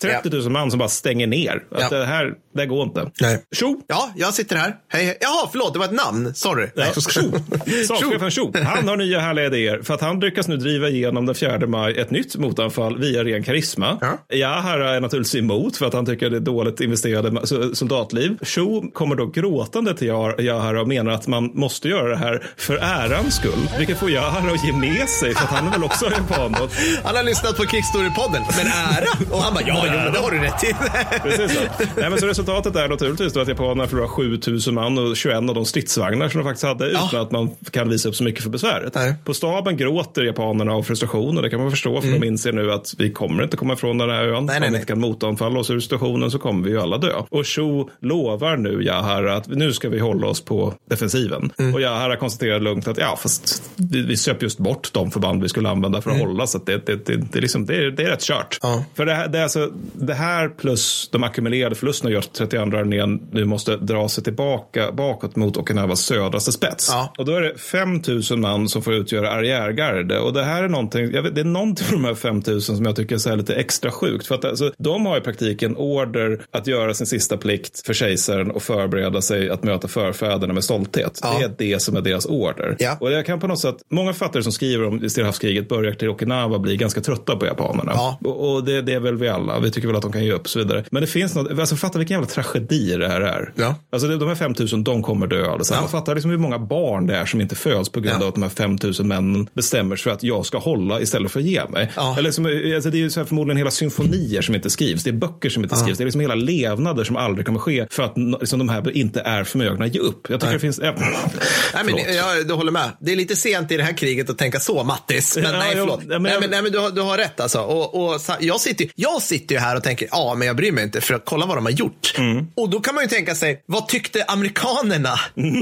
30 0.00 0.30
000 0.30 0.50
man 0.50 0.70
som 0.70 0.78
bara 0.78 0.88
stänger 0.88 1.26
ner. 1.26 1.64
Att 1.70 1.78
Mm. 1.78 1.88
Ja. 1.92 1.98
det 1.98 2.04
här, 2.06 2.34
det 2.58 2.66
går 2.66 2.82
inte. 2.82 3.10
Nej. 3.20 3.44
Tjo! 3.52 3.80
Ja, 3.86 4.10
jag 4.16 4.34
sitter 4.34 4.56
här. 4.56 4.76
Hej, 4.88 5.04
hej. 5.04 5.18
Jaha, 5.20 5.48
förlåt, 5.50 5.72
det 5.72 5.78
var 5.78 5.86
ett 5.86 5.92
namn. 5.92 6.34
Sorry. 6.34 6.66
Ja, 6.74 6.84
Tjo! 6.84 7.20
Stabschefen 7.84 8.30
Tjo, 8.30 8.52
han 8.64 8.88
har 8.88 8.96
nya 8.96 9.20
härliga 9.20 9.46
idéer 9.46 9.82
för 9.82 9.94
att 9.94 10.00
han 10.00 10.20
lyckas 10.20 10.48
nu 10.48 10.56
driva 10.56 10.88
igenom 10.88 11.26
den 11.26 11.34
4 11.34 11.66
maj 11.66 11.98
ett 11.98 12.10
nytt 12.10 12.36
motanfall 12.36 12.98
via 12.98 13.24
ren 13.24 13.42
karisma. 13.42 13.98
Ja. 14.00 14.36
Yahara 14.36 14.94
är 14.94 15.00
naturligtvis 15.00 15.34
emot 15.34 15.76
för 15.76 15.86
att 15.86 15.94
han 15.94 16.06
tycker 16.06 16.30
det 16.30 16.36
är 16.36 16.40
dåligt 16.40 16.80
investerade 16.80 17.46
soldatliv. 17.76 18.38
Tjo 18.42 18.90
kommer 18.92 19.16
då 19.16 19.26
gråtande 19.26 19.94
till 19.96 20.06
Yahara 20.38 20.80
och 20.80 20.88
menar 20.88 21.12
att 21.12 21.26
man 21.26 21.50
måste 21.54 21.88
göra 21.88 22.08
det 22.08 22.16
här 22.16 22.46
för 22.56 22.76
ärans 22.76 23.34
skull. 23.34 23.68
Vilket 23.78 23.98
får 23.98 24.10
Yahara 24.10 24.52
att 24.52 24.64
ge 24.64 24.72
med 24.72 25.08
sig 25.08 25.34
för 25.34 25.44
att 25.44 25.50
han 25.50 25.66
är 25.66 25.72
väl 25.72 25.84
också 25.84 26.10
japanbåt. 26.10 26.70
Han 27.04 27.16
har 27.16 27.22
lyssnat 27.22 27.56
på 27.56 27.62
Kickstory-podden, 27.62 28.42
men 28.56 28.66
ära? 28.66 29.34
Och 29.34 29.42
han 29.42 29.54
bara, 29.54 29.64
ja, 29.66 29.84
jo, 29.86 29.92
men 30.04 30.12
det 30.12 30.18
har 30.18 30.30
du 30.30 30.38
rätt 30.38 30.64
i. 30.64 30.74
Precis 31.22 31.58
så. 31.58 31.60
Nej, 31.96 32.10
men 32.10 32.18
så 32.18 32.26
resultatet 32.48 32.76
är 32.84 32.88
naturligtvis 32.88 33.32
då 33.32 33.40
att 33.40 33.48
japanerna 33.48 33.86
förlorar 33.88 34.08
7000 34.08 34.74
man 34.74 34.98
och 34.98 35.16
21 35.16 35.36
av 35.36 35.54
de 35.54 35.64
stridsvagnar 35.64 36.28
som 36.28 36.40
de 36.40 36.44
faktiskt 36.44 36.64
hade 36.64 36.86
utan 36.86 37.20
att 37.20 37.30
man 37.30 37.50
kan 37.70 37.88
visa 37.88 38.08
upp 38.08 38.14
så 38.14 38.24
mycket 38.24 38.42
för 38.42 38.50
besväret. 38.50 38.96
På 39.24 39.34
staben 39.34 39.76
gråter 39.76 40.22
japanerna 40.22 40.72
av 40.72 40.82
frustration 40.82 41.36
och 41.36 41.42
det 41.42 41.50
kan 41.50 41.60
man 41.60 41.70
förstå 41.70 42.00
för 42.00 42.08
Mm. 42.08 42.20
de 42.20 42.26
inser 42.26 42.52
nu 42.52 42.72
att 42.72 42.94
vi 42.98 43.12
kommer 43.12 43.42
inte 43.42 43.56
komma 43.56 43.72
ifrån 43.74 43.98
den 43.98 44.10
här 44.10 44.22
ön. 44.24 44.28
Nej, 44.30 44.36
Om 44.38 44.46
nej, 44.46 44.54
vi 44.60 44.60
nej. 44.60 44.74
inte 44.80 44.86
kan 44.86 45.00
motanfalla 45.00 45.58
oss 45.60 45.70
ur 45.70 45.80
situationen 45.80 46.30
så 46.30 46.38
kommer 46.38 46.64
vi 46.64 46.70
ju 46.70 46.80
alla 46.80 46.98
dö. 46.98 47.12
Och 47.30 47.46
Sho 47.46 47.90
lovar 48.00 48.56
nu 48.56 48.82
Yahara 48.82 49.36
att 49.36 49.48
nu 49.48 49.72
ska 49.72 49.88
vi 49.88 49.98
hålla 49.98 50.26
oss 50.26 50.40
på 50.44 50.74
defensiven. 50.90 51.52
Mm. 51.58 51.74
Och 51.74 51.80
Yahara 51.80 52.16
konstaterar 52.16 52.60
lugnt 52.60 52.88
att 52.88 52.98
ja, 52.98 53.16
fast 53.22 53.62
vi, 53.76 54.02
vi 54.02 54.16
söp 54.16 54.42
just 54.42 54.58
bort 54.58 54.90
de 54.92 55.10
förband 55.10 55.42
vi 55.42 55.48
skulle 55.48 55.68
använda 55.68 56.00
för 56.02 56.10
att 56.10 56.16
Mm. 56.18 56.28
hålla 56.28 56.46
så 56.46 56.58
att 56.58 56.66
det, 56.66 56.86
det, 56.86 57.06
det, 57.06 57.16
det, 57.16 57.38
är 57.38 57.42
liksom, 57.42 57.66
det, 57.66 57.74
är, 57.76 57.90
det 57.90 58.02
är 58.02 58.08
rätt 58.10 58.22
kört. 58.22 58.58
För 58.94 59.06
det 59.06 59.28
det, 59.32 59.38
är 59.38 59.42
alltså, 59.42 59.70
det 59.94 60.14
här 60.14 60.48
plus 60.48 61.08
de 61.12 61.24
ackumulerade 61.24 61.74
förlusterna 61.74 62.10
gör 62.10 62.18
att 62.18 62.37
32 62.38 62.76
armén 62.76 63.20
nu 63.32 63.44
måste 63.44 63.76
dra 63.76 64.08
sig 64.08 64.24
tillbaka 64.24 64.92
bakåt 64.92 65.36
mot 65.36 65.56
Okinawas 65.56 66.00
södraste 66.00 66.52
spets. 66.52 66.90
Och 67.18 67.24
då 67.24 67.32
är 67.32 67.40
det 67.40 67.58
5 67.58 68.02
000 68.30 68.38
man 68.38 68.68
som 68.68 68.82
får 68.82 68.94
utgöra 68.94 69.30
arriärgarde. 69.30 70.20
Och 70.20 70.32
det 70.32 70.44
här 70.44 70.62
är 70.62 70.68
någonting, 70.68 71.12
vet, 71.12 71.34
det 71.34 71.40
är 71.40 71.44
någonting 71.44 71.86
med 71.90 72.02
de 72.02 72.04
här 72.04 72.14
5 72.14 72.42
000 72.46 72.60
som 72.60 72.84
jag 72.84 72.96
tycker 72.96 73.14
är 73.14 73.18
så 73.18 73.34
lite 73.34 73.54
extra 73.54 73.90
sjukt. 73.90 74.26
För 74.26 74.34
att 74.34 74.44
alltså, 74.44 74.72
de 74.78 75.06
har 75.06 75.18
i 75.18 75.20
praktiken 75.20 75.76
order 75.76 76.40
att 76.50 76.66
göra 76.66 76.94
sin 76.94 77.06
sista 77.06 77.36
plikt 77.36 77.86
för 77.86 77.94
kejsaren 77.94 78.50
och 78.50 78.62
förbereda 78.62 79.22
sig 79.22 79.50
att 79.50 79.62
möta 79.62 79.88
förfäderna 79.88 80.52
med 80.54 80.64
stolthet. 80.64 81.18
Ja. 81.22 81.38
Det 81.38 81.44
är 81.44 81.72
det 81.72 81.82
som 81.82 81.96
är 81.96 82.00
deras 82.00 82.26
order. 82.26 82.76
Och 83.00 83.12
jag 83.12 83.26
kan 83.26 83.40
på 83.40 83.46
något 83.46 83.60
sätt, 83.60 83.76
många 83.90 84.12
författare 84.12 84.42
som 84.42 84.52
skriver 84.52 84.86
om 84.86 85.08
Stilla 85.08 85.26
havskriget 85.26 85.68
börjar 85.68 85.92
till 85.92 86.08
Okinawa 86.08 86.58
bli 86.58 86.76
ganska 86.76 87.00
trötta 87.00 87.36
på 87.36 87.46
japanerna. 87.46 87.92
Och, 88.24 88.52
och 88.54 88.64
det, 88.64 88.82
det 88.82 88.92
är 88.94 89.00
väl 89.00 89.16
vi 89.16 89.28
alla. 89.28 89.58
Vi 89.58 89.70
tycker 89.70 89.88
väl 89.88 89.96
att 89.96 90.02
de 90.02 90.12
kan 90.12 90.24
ge 90.24 90.32
upp 90.32 90.42
och 90.42 90.48
så 90.48 90.58
vidare. 90.58 90.84
Men 90.90 91.00
det 91.00 91.06
finns 91.06 91.34
något, 91.34 91.58
alltså 91.58 91.76
fatta 91.76 91.98
vilken 91.98 92.17
jävla 92.18 92.42
tragedi 92.42 92.96
det 92.96 93.08
här 93.08 93.20
är. 93.20 93.52
Alltså 93.92 94.08
det, 94.08 94.16
de 94.16 94.28
här 94.28 94.34
5 94.34 94.54
000, 94.72 94.84
de 94.84 95.02
kommer 95.02 95.26
dö 95.26 95.50
allesammans. 95.50 95.90
Fatta 95.90 96.14
liksom 96.14 96.30
hur 96.30 96.38
många 96.38 96.58
barn 96.58 97.06
det 97.06 97.16
är 97.16 97.26
som 97.26 97.40
inte 97.40 97.54
föds 97.54 97.88
på 97.88 98.00
grund 98.00 98.22
av 98.22 98.28
att 98.28 98.34
de 98.34 98.42
här 98.42 98.50
5 98.50 98.78
000 98.82 98.94
männen 99.06 99.48
bestämmer 99.54 99.96
sig 99.96 100.02
för 100.04 100.10
att 100.10 100.22
jag 100.22 100.46
ska 100.46 100.58
hålla 100.58 101.00
istället 101.00 101.32
för 101.32 101.40
att 101.40 101.46
ge 101.46 101.64
mig. 101.68 101.90
Eller 101.96 102.22
liksom, 102.22 102.46
alltså 102.74 102.90
det 102.90 102.96
är 102.96 103.00
ju 103.00 103.10
så 103.10 103.20
här 103.20 103.24
förmodligen 103.24 103.56
hela 103.56 103.70
symfonier 103.70 104.42
som 104.42 104.54
inte 104.54 104.70
skrivs. 104.70 105.04
Det 105.04 105.10
är 105.10 105.14
böcker 105.14 105.50
som 105.50 105.62
inte 105.62 105.74
Ja. 105.74 105.82
skrivs. 105.82 105.98
Det 105.98 106.02
är 106.02 106.06
liksom 106.06 106.20
hela 106.20 106.34
levnader 106.34 107.04
som 107.04 107.16
aldrig 107.16 107.46
kommer 107.46 107.58
ske 107.58 107.86
för 107.90 108.02
att 108.02 108.14
liksom, 108.40 108.58
de 108.58 108.68
här 108.68 108.96
inte 108.96 109.20
är 109.20 109.44
förmögna 109.44 109.84
att 109.84 109.94
ge 109.94 110.00
upp. 110.00 110.26
Jag 110.30 110.40
tycker 110.40 110.46
Nej. 110.46 110.54
det 110.54 110.60
finns... 110.60 110.78
Äh, 110.78 110.94
Nej, 111.74 111.84
men, 111.84 112.14
jag, 112.16 112.46
du 112.48 112.54
håller 112.54 112.72
med. 112.72 112.90
Det 113.00 113.12
är 113.12 113.16
lite 113.16 113.36
sent 113.36 113.72
i 113.72 113.76
det 113.76 113.82
här 113.82 113.96
kriget 113.96 114.30
att 114.30 114.38
tänka 114.38 114.60
så, 114.60 114.84
Mattis. 114.84 115.36
Men 115.36 115.44
Ja, 115.44 115.58
nej, 115.58 115.70
förlåt. 115.76 116.00
ja, 116.02 116.06
men 116.08 116.22
nej, 116.22 116.32
jag- 116.32 116.40
men, 116.40 116.50
nej, 116.50 116.62
men 116.62 116.72
du, 116.72 116.78
har, 116.78 116.90
du 116.90 117.00
har 117.00 117.18
rätt 117.18 117.40
alltså. 117.40 117.60
Och, 117.60 118.04
och, 118.14 118.20
jag, 118.40 118.60
sitter, 118.60 118.88
jag 118.94 119.22
sitter 119.22 119.54
ju 119.54 119.60
här 119.60 119.76
och 119.76 119.82
tänker, 119.82 120.08
ja, 120.10 120.34
men 120.38 120.46
jag 120.46 120.56
bryr 120.56 120.72
mig 120.72 120.84
inte 120.84 121.00
för 121.00 121.14
att 121.14 121.22
kolla 121.24 121.46
vad 121.46 121.56
de 121.56 121.64
har 121.64 121.72
gjort. 121.72 122.07
Mm. 122.18 122.46
Och 122.56 122.70
då 122.70 122.80
kan 122.80 122.94
man 122.94 123.04
ju 123.04 123.08
tänka 123.10 123.34
sig, 123.34 123.62
vad 123.66 123.88
tyckte 123.88 124.24
amerikanerna? 124.24 125.20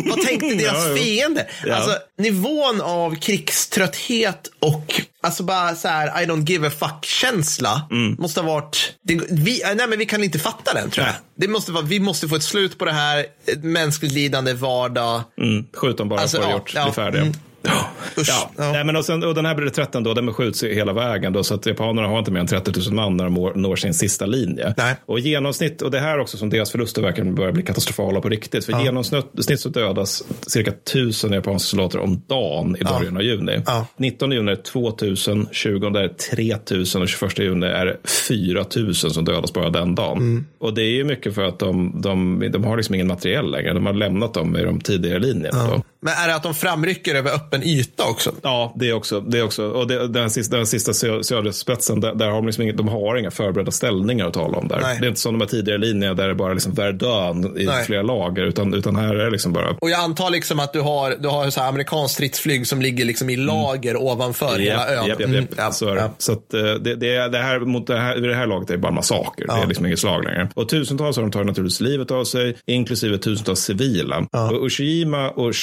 vad 0.08 0.21
tänkte 0.22 0.54
deras 0.58 0.87
Ja, 0.89 0.97
fiende? 0.97 1.47
Ja. 1.67 1.75
Alltså, 1.75 1.99
nivån 2.19 2.81
av 2.81 3.15
krigströtthet 3.71 4.49
och 4.58 5.01
alltså 5.22 5.43
bara 5.43 5.75
så 5.75 5.89
här, 5.89 6.22
I 6.22 6.26
don't 6.26 6.47
give 6.49 6.67
a 6.69 6.71
fuck-känsla 6.79 7.83
Mm. 7.90 8.17
måste 8.19 8.40
ha 8.40 8.47
varit, 8.54 8.94
det, 9.03 9.21
vi, 9.31 9.62
nej 9.76 9.87
men 9.89 9.99
vi 9.99 10.07
kan 10.07 10.25
inte 10.25 10.39
fatta 10.39 10.75
den 10.75 10.90
tror 10.90 11.07
jag. 11.07 11.15
Det 11.39 11.49
måste 11.49 11.72
vara, 11.72 11.85
vi 11.85 12.01
måste 12.01 12.29
få 12.29 12.37
ett 12.37 12.43
slut 12.43 12.79
på 12.79 12.85
det 12.85 12.93
här, 12.93 13.26
ett 13.47 13.65
mänskligt 13.65 14.12
lidande, 14.12 14.53
vardag. 14.53 15.22
Mm, 15.40 15.65
skjut 15.75 15.99
dem 15.99 16.08
bara 16.08 16.21
Alltså, 16.21 16.39
att 16.39 16.44
ja, 16.44 16.53
gjort, 16.53 16.72
ja, 16.75 16.85
bli 16.85 16.93
färdiga. 16.93 17.22
mm. 17.22 17.35
Ja. 18.28 18.50
Nej, 18.57 18.85
men 18.85 18.96
och, 18.96 19.04
sen, 19.04 19.24
och 19.24 19.35
den 19.35 19.46
här 19.46 19.54
blir 19.54 19.68
13 19.68 20.03
då, 20.03 20.14
den 20.14 20.32
skjuts 20.32 20.62
hela 20.64 20.92
vägen 20.92 21.32
då, 21.32 21.44
så 21.44 21.54
att 21.54 21.67
japanerna 21.67 22.08
har 22.08 22.18
inte 22.18 22.31
mer 22.31 22.40
än 22.40 22.46
30 22.46 22.72
000 22.86 22.94
man 22.94 23.17
när 23.17 23.24
de 23.24 23.35
når- 23.35 23.54
når 23.54 23.76
sin 23.76 23.94
sista 23.94 24.26
linje. 24.26 24.74
Och 25.07 25.18
i 25.18 25.22
genomsnitt, 25.28 25.82
och 25.82 25.90
det 25.90 25.99
här 26.00 26.18
också 26.21 26.36
som 26.36 26.50
deras 26.50 26.71
förluster 26.71 27.03
verkar 27.03 27.24
börja 27.24 27.53
bli 27.53 27.62
katastrofala 27.62 28.21
på 28.21 28.28
riktigt, 28.28 28.64
för 28.64 28.72
Ja. 28.72 28.82
genomsnitt 28.85 29.60
så 29.60 29.68
dödas 29.68 30.22
cirka 30.46 30.71
1000 30.71 31.32
japanska 31.32 31.67
soldater 31.67 31.99
om 31.99 32.22
dagen 32.26 32.76
i 32.81 32.85
början 32.85 33.17
av 33.17 33.22
juni. 33.22 33.62
19 33.96 34.32
juni 34.32 34.53
är 34.53 34.57
2000, 34.57 35.49
20 35.53 35.86
är 35.86 36.08
3000 36.08 37.03
och 37.03 37.08
21 37.08 37.39
juni 37.39 37.67
är 37.67 37.96
4000 38.04 39.10
som 39.10 39.24
dödas 39.24 39.53
bara 39.53 39.71
den 39.71 39.94
dagen. 39.94 40.18
Mm. 40.18 40.44
Och 40.58 40.74
det 40.74 40.82
är 40.82 40.90
ju 40.94 41.04
mycket 41.04 41.35
för 41.35 41.42
att 41.42 41.58
de, 41.58 42.00
de, 42.00 42.44
de 42.53 42.64
har 42.64 42.76
liksom 42.76 42.94
ingen 42.94 43.07
materiell 43.07 43.50
längre, 43.50 43.72
de 43.74 43.86
har 43.86 43.92
lämnat 43.92 44.35
dem 44.35 44.57
i 44.57 44.62
de 44.62 44.81
tidigare 44.81 45.18
linjerna. 45.18 45.67
Då. 45.71 45.82
Men 46.07 46.14
är 46.25 46.29
det 46.29 46.35
att 46.35 46.43
de 46.43 46.54
framrycker 46.54 47.14
över 47.14 47.31
öppen 47.35 47.62
yta 47.62 48.04
också? 48.08 48.32
Ja, 48.43 48.72
det 48.76 48.93
också. 48.93 49.21
Det 49.21 49.43
också. 49.43 49.64
Och 49.71 49.86
det, 49.86 50.08
den 50.08 50.31
sista, 50.31 50.57
den 50.57 50.67
sista 50.67 50.93
sö- 50.93 51.22
södra 51.22 51.53
spetsen, 51.53 52.00
där, 52.00 52.14
där 52.14 52.26
har 52.26 52.35
de, 52.35 52.47
liksom 52.47 52.62
inga, 52.64 52.72
de 52.72 52.89
har 52.89 53.17
inga 53.17 53.31
förberedda 53.31 53.71
ställningar 53.71 54.26
att 54.26 54.35
tala 54.35 54.58
om 54.58 54.68
där. 54.68 54.81
Nej. 54.81 54.99
Det 55.00 55.07
är 55.07 55.08
inte 55.08 55.21
som 55.21 55.35
de 55.39 55.40
här 55.40 55.49
tidigare 55.49 55.79
linjerna 55.79 56.14
där 56.14 56.29
det 56.29 56.35
bara 56.35 56.53
liksom 56.53 56.75
Verdun 56.75 57.58
i 57.61 57.64
Nej. 57.64 57.85
flera 57.85 58.03
lager, 58.03 58.43
utan, 58.43 58.75
utan 58.75 58.97
här 58.97 59.14
är 59.14 59.25
det 59.25 59.31
liksom 59.31 59.53
bara 59.53 59.71
Och 59.81 59.90
jag 59.90 60.00
antar 60.00 60.31
liksom 60.31 60.61
att 60.61 60.72
du 60.72 60.81
har, 60.81 61.17
du 61.21 61.29
har 61.29 61.50
så 61.50 61.61
här 61.61 61.68
amerikanskt 61.68 62.14
stridsflyg 62.14 62.67
som 62.67 62.82
ligger 62.82 63.04
liksom 63.04 63.31
i 63.31 63.36
lager 63.36 63.97
ovanför 64.03 64.58
hela 64.58 64.89
ön. 64.89 65.07
Japp, 65.08 65.21
japp, 65.21 65.29
Mm, 65.29 65.47
ja, 65.57 65.72
Så, 65.72 65.94
det. 65.94 66.00
ja. 66.00 66.11
så 66.18 66.32
att, 66.32 66.54
eh, 66.54 66.61
det, 66.62 66.94
det, 66.94 67.29
det 67.29 67.39
här, 67.39 67.61
mot 67.61 67.86
det 67.86 67.99
här, 67.99 68.17
det 68.17 68.35
här 68.35 68.47
laget 68.47 68.71
är 68.71 68.75
det 68.75 68.79
bara 68.79 68.93
massaker. 68.93 69.47
Det 69.47 69.53
Ja. 69.57 69.62
är 69.62 69.67
liksom 69.67 69.86
inget 69.86 69.99
slag 69.99 70.25
längre. 70.25 70.49
Och 70.54 70.68
tusentals 70.68 71.18
av 71.18 71.25
dem 71.25 71.31
tar 71.31 71.44
naturligtvis 71.44 71.81
livet 71.81 72.11
av 72.11 72.25
sig, 72.25 72.57
inklusive 72.67 73.18
tusentals 73.18 73.61
civila. 73.61 74.26
Och 74.32 74.67
Ushima 74.67 75.31
och 75.31 75.54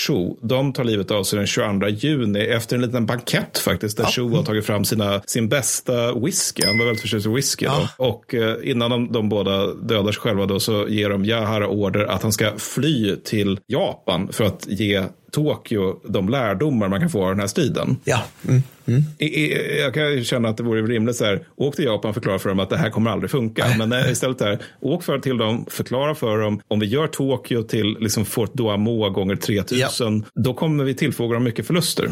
De 0.42 0.74
tar 0.74 0.84
livet 0.84 1.12
av 1.12 1.24
sig 1.24 1.38
den 1.38 1.48
22 1.48 1.88
juni 1.88 2.40
efter 2.40 2.76
en 2.76 2.82
liten 2.82 3.06
bankett 3.06 3.58
faktiskt, 3.58 3.98
där 3.98 4.06
Shu 4.06 4.30
har 4.30 4.44
tagit 4.44 4.66
fram 4.66 4.86
sina, 4.86 5.22
sin 5.26 5.50
bästa 5.50 6.14
whisky. 6.14 6.64
Han 6.66 6.78
var 6.78 6.86
väldigt 6.86 7.02
förtjust 7.02 7.26
i 7.26 7.30
whisky. 7.30 7.66
Då. 7.66 8.06
Och 8.06 8.34
eh, 8.34 8.56
innan 8.64 8.92
de, 8.92 9.12
de 9.12 9.30
båda 9.30 9.74
dödar 9.74 10.12
sig 10.12 10.22
själva 10.22 10.46
då, 10.46 10.60
så 10.60 10.88
ger 10.88 11.10
de 11.10 11.26
Yahara 11.26 11.68
order 11.68 12.06
att 12.06 12.24
han 12.24 12.32
ska 12.32 12.52
fly 12.58 13.16
till 13.16 13.60
Japan 13.68 14.30
för 14.32 14.44
att 14.44 14.68
ge 14.68 15.04
Tokyo 15.32 16.00
de 16.04 16.30
lärdomar 16.30 16.88
man 16.90 17.00
kan 17.00 17.10
få 17.10 17.24
av 17.24 17.30
den 17.30 17.40
här 17.40 17.48
striden. 17.48 17.98
Ja. 18.04 18.24
Mm. 18.48 18.64
I, 19.18 19.54
jag 19.80 19.94
kan 19.94 20.24
känna 20.24 20.50
att 20.50 20.58
det 20.58 20.64
vore 20.64 20.82
rimligt 20.82 21.16
så 21.16 21.26
här, 21.26 21.46
åk 21.56 21.76
till 21.76 21.86
Japan 21.86 22.10
och 22.10 22.16
förklara 22.16 22.40
för 22.40 22.50
dem 22.50 22.60
att 22.60 22.70
det 22.70 22.78
här 22.78 22.90
kommer 22.90 23.12
aldrig 23.12 23.32
funka. 23.32 23.66
Men 23.78 24.10
istället 24.12 24.40
där, 24.40 24.60
åk 24.80 25.04
för 25.04 25.20
till 25.20 25.38
dem, 25.38 25.66
förklara 25.70 26.16
för 26.16 26.38
dem, 26.38 26.62
om 26.68 26.80
vi 26.80 26.86
gör 26.86 27.08
Tokyo 27.08 27.64
till 27.64 27.98
liksom 28.00 28.26
Fort 28.26 28.54
Douamo 28.54 29.10
gånger 29.10 29.36
3000, 29.36 30.26
då 30.36 30.54
kommer 30.54 30.84
vi 30.84 30.94
tillfoga 30.94 31.34
dem 31.34 31.44
mycket 31.44 31.68
förluster. 31.68 32.10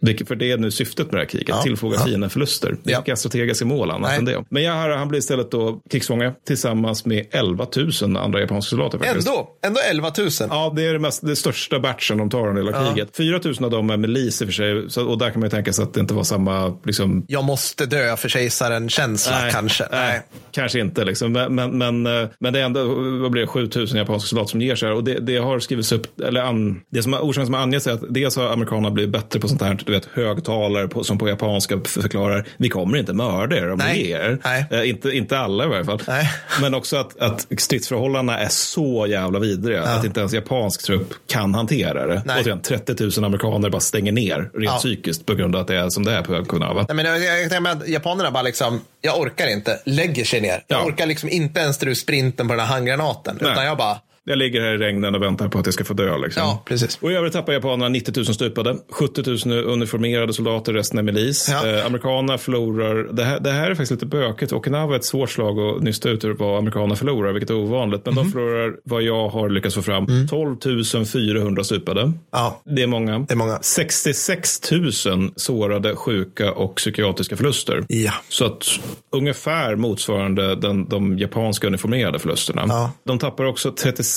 Vilket, 0.00 0.28
för 0.28 0.34
det 0.36 0.50
är 0.52 0.58
nu 0.58 0.70
syftet 0.70 1.06
med 1.06 1.14
det 1.14 1.18
här 1.18 1.28
kriget, 1.28 1.48
Ja. 1.48 1.62
tillfoga 1.62 1.96
Ja. 2.00 2.04
fienden 2.04 2.30
förluster. 2.30 2.76
Det 2.82 2.90
är 2.90 2.94
Ja. 2.94 3.02
inga 3.06 3.16
strategiska 3.16 3.64
mål 3.64 3.90
annat 3.90 4.10
Nej. 4.10 4.18
än 4.18 4.24
det. 4.24 4.44
Men 4.50 4.62
Yahara, 4.62 4.96
han 4.96 5.08
blir 5.08 5.18
istället 5.18 5.50
då 5.50 5.80
krigsfånge 5.90 6.32
tillsammans 6.46 7.04
med 7.06 7.26
11 7.30 7.66
000 8.02 8.16
andra 8.16 8.40
japanska 8.40 8.68
soldater. 8.70 8.98
Faktiskt. 8.98 9.28
Ändå, 9.28 9.48
ändå 9.66 9.80
11 9.90 10.12
000. 10.18 10.28
Ja, 10.38 10.72
det 10.76 10.82
är 10.86 10.92
det, 10.92 10.98
mest, 10.98 11.26
det 11.26 11.36
största 11.36 11.80
batchen 11.80 12.18
de 12.18 12.30
tar 12.30 12.48
under 12.48 12.62
hela 12.62 12.84
Ja. 12.86 12.92
kriget. 12.92 13.16
4 13.16 13.40
000 13.44 13.54
av 13.64 13.70
dem 13.70 13.90
är 13.90 13.96
milis 13.96 14.42
i 14.42 14.44
och 14.44 14.48
för 14.48 14.52
sig. 14.52 14.90
Så, 14.90 15.04
och 15.06 15.18
där 15.18 15.30
kan 15.30 15.40
man 15.40 15.46
ju 15.46 15.50
tänka 15.50 15.72
sig 15.72 15.82
att 15.82 15.94
det 15.94 16.00
inte 16.00 16.14
var 16.14 16.24
samma 16.24 16.78
liksom, 16.84 17.24
Jag 17.28 17.44
måste 17.44 17.86
dö 17.86 18.16
för 18.16 18.28
kejsaren-känsla 18.28 19.38
Nej, 19.40 19.52
kanske. 19.52 19.84
Nej, 19.92 20.20
kanske 20.52 20.80
inte. 20.80 21.04
Liksom. 21.04 21.32
Men, 21.32 21.54
men, 21.54 21.78
men, 21.78 22.06
eh, 22.22 22.28
men 22.40 22.52
det 22.52 22.60
är 22.60 22.64
ändå 22.64 22.84
vad 23.22 23.30
blir 23.30 23.42
det, 23.42 23.48
7000 23.48 23.98
japanska 23.98 24.26
soldater 24.28 24.50
som 24.50 24.60
ger 24.60 24.74
sig. 24.76 24.88
här. 24.88 24.96
Och 24.96 25.04
det, 25.04 25.18
det 25.20 25.36
har 25.36 25.58
skrivits 25.58 25.92
upp, 25.92 26.20
eller 26.20 26.40
an, 26.40 26.80
det 26.90 27.02
som 27.02 27.14
orsaken 27.14 27.46
som 27.46 27.54
har 27.54 27.60
angetts 27.62 27.86
är 27.86 27.92
att 27.92 28.02
dels 28.14 28.36
har 28.36 28.46
amerikanerna 28.52 28.90
blivit 28.90 29.12
bättre 29.12 29.40
på 29.40 29.48
sånt 29.48 29.62
här, 29.62 29.74
du 29.88 29.94
vet, 29.94 30.08
högtalare 30.14 30.88
på, 30.88 31.04
som 31.04 31.18
på 31.18 31.28
japanska 31.28 31.80
förklarar, 31.84 32.46
vi 32.56 32.68
kommer 32.68 32.98
inte 32.98 33.12
mörda 33.12 33.56
er 33.56 33.70
om 33.70 33.78
Nej. 33.78 34.10
er. 34.10 34.38
Eh, 34.70 34.88
inte, 34.88 35.10
inte 35.10 35.38
alla 35.38 35.64
i 35.64 35.68
varje 35.68 35.84
fall. 35.84 36.02
Men 36.60 36.74
också 36.74 36.96
att, 36.96 37.18
att 37.18 37.46
stridsförhållandena 37.58 38.38
är 38.38 38.48
så 38.48 39.06
jävla 39.08 39.38
vidriga 39.38 39.82
att 39.82 40.04
inte 40.04 40.20
ens 40.20 40.32
japansk 40.32 40.82
trupp 40.82 41.14
kan 41.26 41.54
hantera 41.54 42.06
det. 42.06 42.22
Nej. 42.26 42.40
Återigen, 42.40 42.62
30 42.62 43.20
000 43.20 43.24
amerikaner 43.24 43.70
bara 43.70 43.80
stänger 43.80 44.12
ner 44.12 44.36
rent 44.36 44.52
Ja. 44.64 44.76
psykiskt 44.78 45.26
på 45.26 45.34
grund 45.34 45.54
av 45.56 45.60
att 45.62 45.68
det 45.68 45.76
är 45.76 45.88
som 45.90 46.04
det 46.04 46.12
är 46.12 46.22
på 46.22 46.32
Okinawa. 46.32 46.86
Nej, 46.88 46.96
men 46.96 47.04
jag, 47.04 47.24
jag, 47.24 47.52
jag 47.52 47.66
att 47.66 47.88
japanerna 47.88 48.30
bara 48.30 48.42
liksom, 48.42 48.80
jag 49.00 49.18
orkar 49.20 49.46
inte, 49.46 49.80
lägger 49.84 50.24
sig 50.24 50.40
ner. 50.40 50.64
Jag 50.66 50.86
orkar 50.86 51.06
liksom 51.06 51.28
inte 51.28 51.60
ens 51.60 51.78
dra 51.78 51.90
ut 51.90 51.98
sprinten 51.98 52.48
på 52.48 52.54
den 52.54 52.60
här 52.60 52.74
handgranaten. 52.74 53.38
Nej. 53.40 53.52
Utan 53.52 53.64
jag 53.64 53.76
bara, 53.76 53.98
Jag 54.28 54.38
ligger 54.38 54.60
här 54.60 54.74
i 54.74 54.76
regnen 54.78 55.14
och 55.14 55.22
väntar 55.22 55.48
på 55.48 55.58
att 55.58 55.66
jag 55.66 55.74
ska 55.74 55.84
få 55.84 55.94
dö. 55.94 56.18
Liksom. 56.18 56.42
Ja, 56.42 56.62
precis. 56.64 56.98
Och 57.02 57.12
i 57.12 57.14
övrigt 57.14 57.32
tappar 57.32 57.52
japanerna 57.52 57.88
90 57.88 58.12
000 58.16 58.24
stupade, 58.26 58.76
70 58.90 59.48
000 59.48 59.64
uniformerade 59.64 60.32
soldater, 60.32 60.72
resten 60.72 60.98
är 60.98 61.02
milis. 61.02 61.48
Eh, 61.48 61.86
amerikanerna 61.86 62.38
förlorar, 62.38 63.08
det 63.12 63.24
här, 63.24 63.40
det 63.40 63.50
här 63.50 63.64
är 63.70 63.74
faktiskt 63.74 63.90
lite 63.92 64.06
bökigt. 64.06 64.52
Okinawa 64.52 64.94
är 64.94 64.98
ett 64.98 65.04
svårt 65.04 65.30
slag 65.30 65.58
att 65.58 65.82
nysta 65.82 66.08
ut 66.10 66.24
ur 66.24 66.32
vad 66.34 66.58
amerikanerna 66.58 66.96
förlorar, 66.96 67.32
vilket 67.32 67.50
är 67.50 67.54
ovanligt. 67.56 68.02
Men 68.04 68.14
Mhm. 68.14 68.24
de 68.24 68.32
förlorar 68.32 68.74
vad 68.84 69.02
jag 69.02 69.28
har 69.28 69.48
lyckats 69.48 69.74
få 69.74 69.82
fram, 69.82 70.04
Mm. 70.04 70.28
12 70.28 70.56
400 71.04 71.64
stupade. 71.64 72.12
Ja. 72.32 72.62
Det 72.64 72.82
är 72.82 72.86
många. 72.86 73.18
Det 73.18 73.32
är 73.34 73.36
många. 73.36 73.58
66 73.62 74.70
000 74.72 75.30
sårade, 75.36 75.96
sjuka 75.96 76.52
och 76.52 76.74
psykiatriska 76.76 77.36
förluster. 77.36 77.84
Ja. 77.88 78.12
Så 78.28 78.44
att 78.44 78.64
ungefär 79.12 79.76
motsvarande 79.76 80.54
den, 80.54 80.88
de 80.88 81.18
japanska 81.18 81.66
uniformerade 81.66 82.18
förlusterna. 82.18 82.64
Ja. 82.68 82.92
De 83.04 83.18
tappar 83.18 83.44
också 83.44 83.72
36 83.72 84.08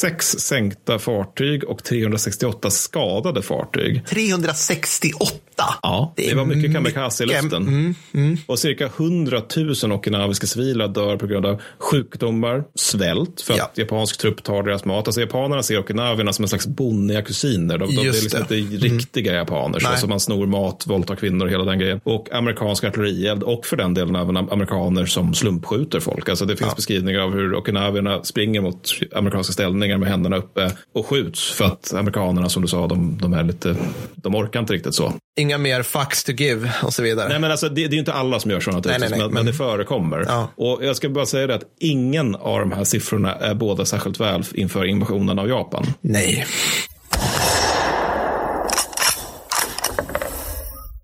sänkta 0.42 1.00
fartyg 1.00 1.64
och 1.64 1.84
368 1.84 2.70
skadade 2.70 3.42
fartyg. 3.42 4.06
368 4.08 5.36
Ja, 5.82 6.14
det, 6.16 6.34
var 6.34 6.46
mycket 6.46 6.74
kamikaze 6.74 7.24
i 7.24 7.28
luften. 7.28 7.68
Mm, 7.68 7.96
mm. 8.14 8.38
Och 8.46 8.60
cirka 8.60 8.86
100 8.86 9.42
000 9.84 9.92
okinawiska 9.92 10.48
civila 10.48 10.88
dör 10.88 11.18
på 11.18 11.28
grund 11.28 11.46
av 11.46 11.62
sjukdomar, 11.78 12.64
svält, 12.76 13.42
för 13.42 13.54
att 13.54 13.78
japansk 13.78 14.18
trupp 14.18 14.44
tar 14.44 14.64
deras 14.64 14.86
mat. 14.86 15.08
Alltså 15.08 15.22
japanerna 15.22 15.64
ser 15.64 15.80
okinawierna 15.80 16.34
som 16.34 16.44
en 16.44 16.50
slags 16.50 16.68
bonniga 16.68 17.22
kusiner. 17.22 17.78
De, 17.78 17.90
de, 17.90 17.96
det 17.96 18.02
är 18.02 18.12
liksom 18.12 18.46
det. 18.50 18.60
inte 18.60 18.88
riktiga 18.88 19.34
japaner, 19.34 19.80
så 19.80 19.88
alltså 19.88 20.08
man 20.08 20.20
snor 20.20 20.48
mat, 20.48 20.84
våldtar 20.88 21.16
kvinnor 21.16 21.46
och 21.46 21.52
hela 21.52 21.64
den 21.64 21.80
grejen. 21.80 22.00
Och 22.04 22.34
amerikansk 22.34 22.84
artillerield 22.84 23.44
och 23.44 23.66
för 23.66 23.78
den 23.78 23.94
delen 23.94 24.16
även 24.16 24.38
amerikaner 24.38 25.06
som 25.06 25.34
slumpskjuter 25.34 26.00
folk. 26.00 26.30
Alltså 26.30 26.46
det 26.46 26.58
finns 26.58 26.76
beskrivningar 26.76 27.20
av 27.20 27.34
hur 27.34 27.56
okinawierna 27.56 28.24
springer 28.24 28.62
mot 28.62 28.90
amerikanska 29.16 29.54
ställningar 29.54 29.98
med 29.98 30.10
händerna 30.10 30.38
uppe 30.38 30.72
och 30.94 31.06
skjuts 31.06 31.52
för 31.52 31.66
att 31.66 31.94
amerikanerna, 31.94 32.50
som 32.50 32.62
du 32.62 32.68
sa, 32.68 32.88
de, 32.88 33.18
de 33.22 33.34
är 33.34 33.44
lite, 33.44 33.76
de 34.16 34.36
orkar 34.36 34.60
inte 34.60 34.74
riktigt 34.74 34.96
så. 34.96 35.14
Inga 35.40 35.58
mer 35.58 35.84
fucks 35.84 36.24
to 36.24 36.32
give 36.32 36.74
och 36.84 36.94
så 36.94 37.04
vidare. 37.04 37.30
Nej, 37.30 37.40
men 37.40 37.52
alltså, 37.52 37.70
det, 37.70 37.76
det 37.76 37.86
är 37.86 37.92
ju 37.92 38.00
inte 38.00 38.14
alla 38.14 38.40
som 38.40 38.52
gör 38.52 38.60
sådana 38.60 38.82
Nej, 38.86 39.00
nej, 39.00 39.10
typer, 39.10 39.18
nej, 39.18 39.28
men, 39.28 39.34
men 39.34 39.46
det 39.46 39.54
förekommer. 39.54 40.26
Och 40.56 40.86
jag 40.86 40.96
ska 40.96 41.10
bara 41.10 41.26
säga 41.26 41.48
det 41.48 41.56
att 41.56 41.64
ingen 41.80 42.36
av 42.36 42.60
de 42.60 42.72
här 42.72 42.84
siffrorna 42.84 43.36
är 43.36 43.54
båda 43.54 43.86
särskilt 43.86 44.20
väl 44.20 44.44
inför 44.54 44.86
invasionen 44.86 45.40
av 45.40 45.48
Japan. 45.48 45.88
Nej. 46.02 46.46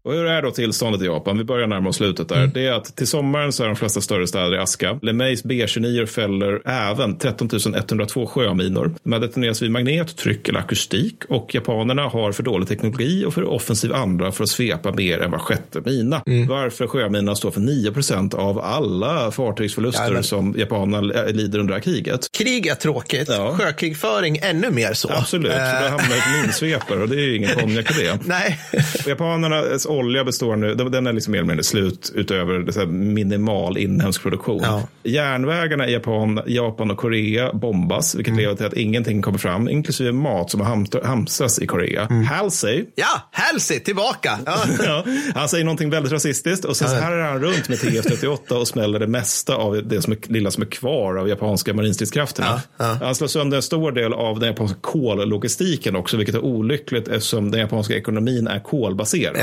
Och 0.08 0.14
hur 0.14 0.26
är 0.26 0.42
då 0.42 0.51
tillståndet 0.51 1.01
i 1.01 1.06
Japan? 1.06 1.38
Vi 1.38 1.44
börjar 1.44 1.68
närma 1.68 1.90
oss 1.90 1.96
slutet 1.96 2.30
där. 2.30 2.48
Det 2.54 2.68
är 2.68 2.72
att 2.72 2.96
till 2.96 3.08
sommaren 3.08 3.51
så 3.51 3.64
är 3.64 3.68
de 3.68 3.76
flesta 3.76 4.01
större 4.01 4.28
städer 4.28 4.56
i 4.56 4.58
aska. 4.58 5.00
LeMays 5.01 5.44
B-29 5.44 6.06
fäller 6.06 6.62
även 6.65 7.18
13 7.18 7.50
102 7.76 8.26
sjöminor. 8.28 8.96
De 9.04 9.14
här 9.14 9.19
detoneras 9.19 9.62
vid 9.62 9.72
magnet, 9.72 10.18
tryck 10.18 10.50
eller 10.50 10.60
akustik 10.60 11.15
och 11.30 11.56
japanerna 11.56 12.01
har 12.01 12.32
för 12.32 12.44
dålig 12.44 12.68
teknologi 12.68 13.26
och 13.26 13.33
för 13.33 13.44
offensiv 13.44 13.94
andra 13.94 14.32
för 14.32 14.44
att 14.44 14.50
svepa 14.50 14.92
mer 14.92 15.22
än 15.22 15.32
var 15.32 15.40
sjätte 15.40 15.82
mina. 15.86 16.22
Varför 16.48 16.88
sjöminorna 16.88 17.36
står 17.36 17.51
för 17.51 17.62
9% 17.62 18.36
av 18.36 18.60
alla 18.60 19.32
fartygsförluster 19.32 20.01
Jajamän. 20.01 20.24
som 20.24 20.56
japanerna 20.58 21.14
eh, 21.14 21.33
lider 21.33 21.60
under 21.60 21.74
det 21.74 21.76
här 21.78 21.83
kriget. 21.83 22.32
Krig 22.32 22.68
är 22.68 22.76
tråkigt. 22.76 23.30
Sjökrigföring 23.30 24.38
ännu 24.38 24.72
mer 24.72 24.94
så. 24.94 25.10
Absolut, 25.12 25.51
så 25.51 25.58
Eh, 25.58 25.82
då 25.82 25.88
hamnar 25.88 26.18
ett 26.18 26.44
minsvepare 26.44 27.00
och 27.00 27.10
det 27.10 27.15
är 27.15 27.26
ju 27.26 27.36
ingen 27.36 27.56
konjak 27.56 27.92
i 27.92 28.04
det. 28.04 28.19
Nej. 28.26 28.60
Och 29.04 29.08
Japanernas 29.08 29.86
olja 29.98 30.24
består 30.24 30.56
nu, 30.56 30.76
den 30.76 31.08
är 31.08 31.14
liksom 31.14 31.32
mer 31.32 31.38
eller 31.40 31.48
mindre 31.48 31.64
slut 31.64 32.12
utöver 32.16 32.60
det 32.60 32.74
så 32.74 32.80
här 32.80 32.88
minimal 32.88 33.78
inhemsk 33.78 34.22
produktion. 34.22 34.64
Järnvägarna 35.04 35.88
i 35.88 35.94
Japan, 35.94 36.42
Japan 36.48 36.92
och 36.92 36.98
Korea 36.98 37.54
bombas, 37.54 38.16
vilket 38.16 38.32
Mm. 38.32 38.42
leder 38.44 38.56
till 38.56 38.66
att 38.66 38.74
ingenting 38.74 39.22
kommer 39.22 39.38
fram, 39.38 39.70
inklusive 39.70 40.12
mat 40.12 40.52
som 40.52 40.62
har 40.62 40.68
hamst- 40.68 41.04
hamstrats 41.06 41.60
i 41.60 41.68
Korea. 41.68 42.08
Halsey, 42.30 42.86
Ja, 42.96 43.22
Halsey, 43.32 43.80
tillbaka. 43.80 44.40
Ja. 44.46 44.58
ja, 44.86 45.04
han 45.36 45.50
säger 45.50 45.64
någonting 45.66 45.90
väldigt 45.90 46.12
rasistiskt 46.12 46.66
och 46.66 46.78
sen 46.78 46.88
så 46.90 46.96
här 46.96 47.12
är 47.12 47.24
han 47.24 47.40
runt 47.42 47.70
med 47.70 47.78
TF38 47.78 48.52
och 48.54 48.68
smäller 48.68 49.00
det 49.00 49.08
mesta 49.08 49.56
av 49.56 49.88
det 49.88 50.02
som 50.02 50.14
är, 50.14 50.18
lilla 50.28 50.52
som 50.52 50.64
är 50.64 50.68
kvar 50.68 51.16
av 51.18 51.30
japanska 51.30 51.74
marinstridskrafterna. 51.74 52.62
Han 52.78 53.16
slår 53.16 53.28
sönder 53.28 53.58
en 53.58 53.64
stor 53.64 53.92
del 53.92 54.14
av 54.14 54.40
den 54.40 54.48
japanska 54.50 54.78
kollogistiken 54.82 55.96
också, 55.96 56.18
vilket 56.18 56.36
är 56.36 56.44
olyckligt 56.46 57.08
eftersom 57.08 57.52
den 57.52 57.60
japanska 57.60 57.96
ekonomin 57.96 58.48
är 58.48 58.60
kolbaserad. 58.60 59.36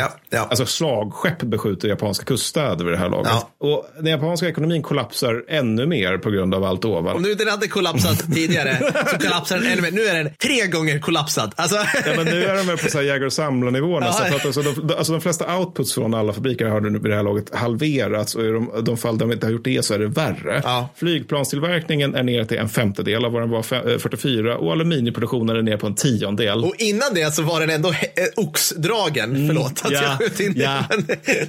Alltså 0.50 0.66
slagskepp 0.66 1.42
beskjuter 1.42 1.88
japanska 1.88 2.24
kuststäder 2.24 2.84
vid 2.84 2.94
det 2.94 2.98
här 2.98 3.08
laget. 3.08 3.32
Och 3.58 3.86
den 3.96 4.06
japanska 4.06 4.48
ekonomin 4.48 4.82
kollapsar 4.82 5.44
ännu 5.48 5.86
mer 5.86 6.18
på 6.18 6.30
grund 6.30 6.54
av 6.54 6.64
allt 6.64 6.84
ovan. 6.84 7.16
Om 7.16 7.22
nu 7.22 7.34
den 7.34 7.48
hade 7.48 7.68
kollapsat 7.68 8.24
tidigare 8.34 8.78
så 9.10 9.18
kollapsar 9.18 9.56
den 9.58 9.66
ännu 9.66 9.82
mer. 9.82 9.90
Nu 9.90 10.02
är 10.02 10.24
den 10.24 10.32
tre 10.42 10.66
gånger 10.66 10.98
kollapsad. 10.98 11.52
Alltså... 11.56 11.76
Ja, 11.76 12.12
men 12.16 12.24
nu 12.24 12.44
är 12.44 12.56
de 12.56 12.66
väl 12.66 12.78
på 12.78 13.02
jägar 13.02 13.26
och 13.26 13.32
samlarnivå 13.32 14.00
nästan. 14.00 14.26
Ja. 14.26 14.30
För 14.32 14.36
att 14.38 14.56
alltså, 14.58 14.62
de, 14.82 14.94
alltså, 14.94 15.12
de 15.12 15.20
flesta 15.20 15.58
outputs 15.58 15.94
från 15.94 16.14
alla 16.14 16.32
fabriker 16.32 16.66
har 16.66 16.80
nu 16.80 16.98
vid 16.98 17.10
det 17.10 17.16
här 17.16 17.22
laget 17.22 17.54
halverats. 17.54 18.34
Och 18.34 18.42
i 18.44 18.48
de, 18.48 18.70
de 18.84 18.96
fall 18.96 19.18
de 19.18 19.32
inte 19.32 19.46
har 19.46 19.52
gjort 19.52 19.64
det 19.64 19.84
så 19.84 19.94
är 19.94 19.98
det 19.98 20.06
värre. 20.06 20.62
Flygplanstillverkningen 20.96 22.14
är 22.14 22.22
ner 22.22 22.44
till 22.44 22.58
en 22.58 22.68
femtedel 22.68 23.24
av 23.24 23.32
vad 23.32 23.42
den 23.42 23.50
var 23.50 23.62
fe- 23.62 23.92
eh, 23.92 23.98
44 23.98 24.58
och 24.58 24.72
aluminiumproduktionen 24.72 25.56
är 25.56 25.62
ner 25.62 25.76
på 25.76 25.86
en 25.86 25.94
tiondel. 25.94 26.64
Och 26.64 26.74
innan 26.78 27.14
det 27.14 27.34
så 27.34 27.42
var 27.42 27.60
den 27.60 27.70
ändå 27.70 27.88
eh, 27.88 27.96
oxdragen. 28.36 29.46
Förlåt 29.48 29.84
Mm, 29.84 30.02
ja, 30.02 30.16
jag 30.20 30.33
sköt 30.34 30.46
in 30.46 30.54
det. 30.54 30.62
ja. 30.62 30.84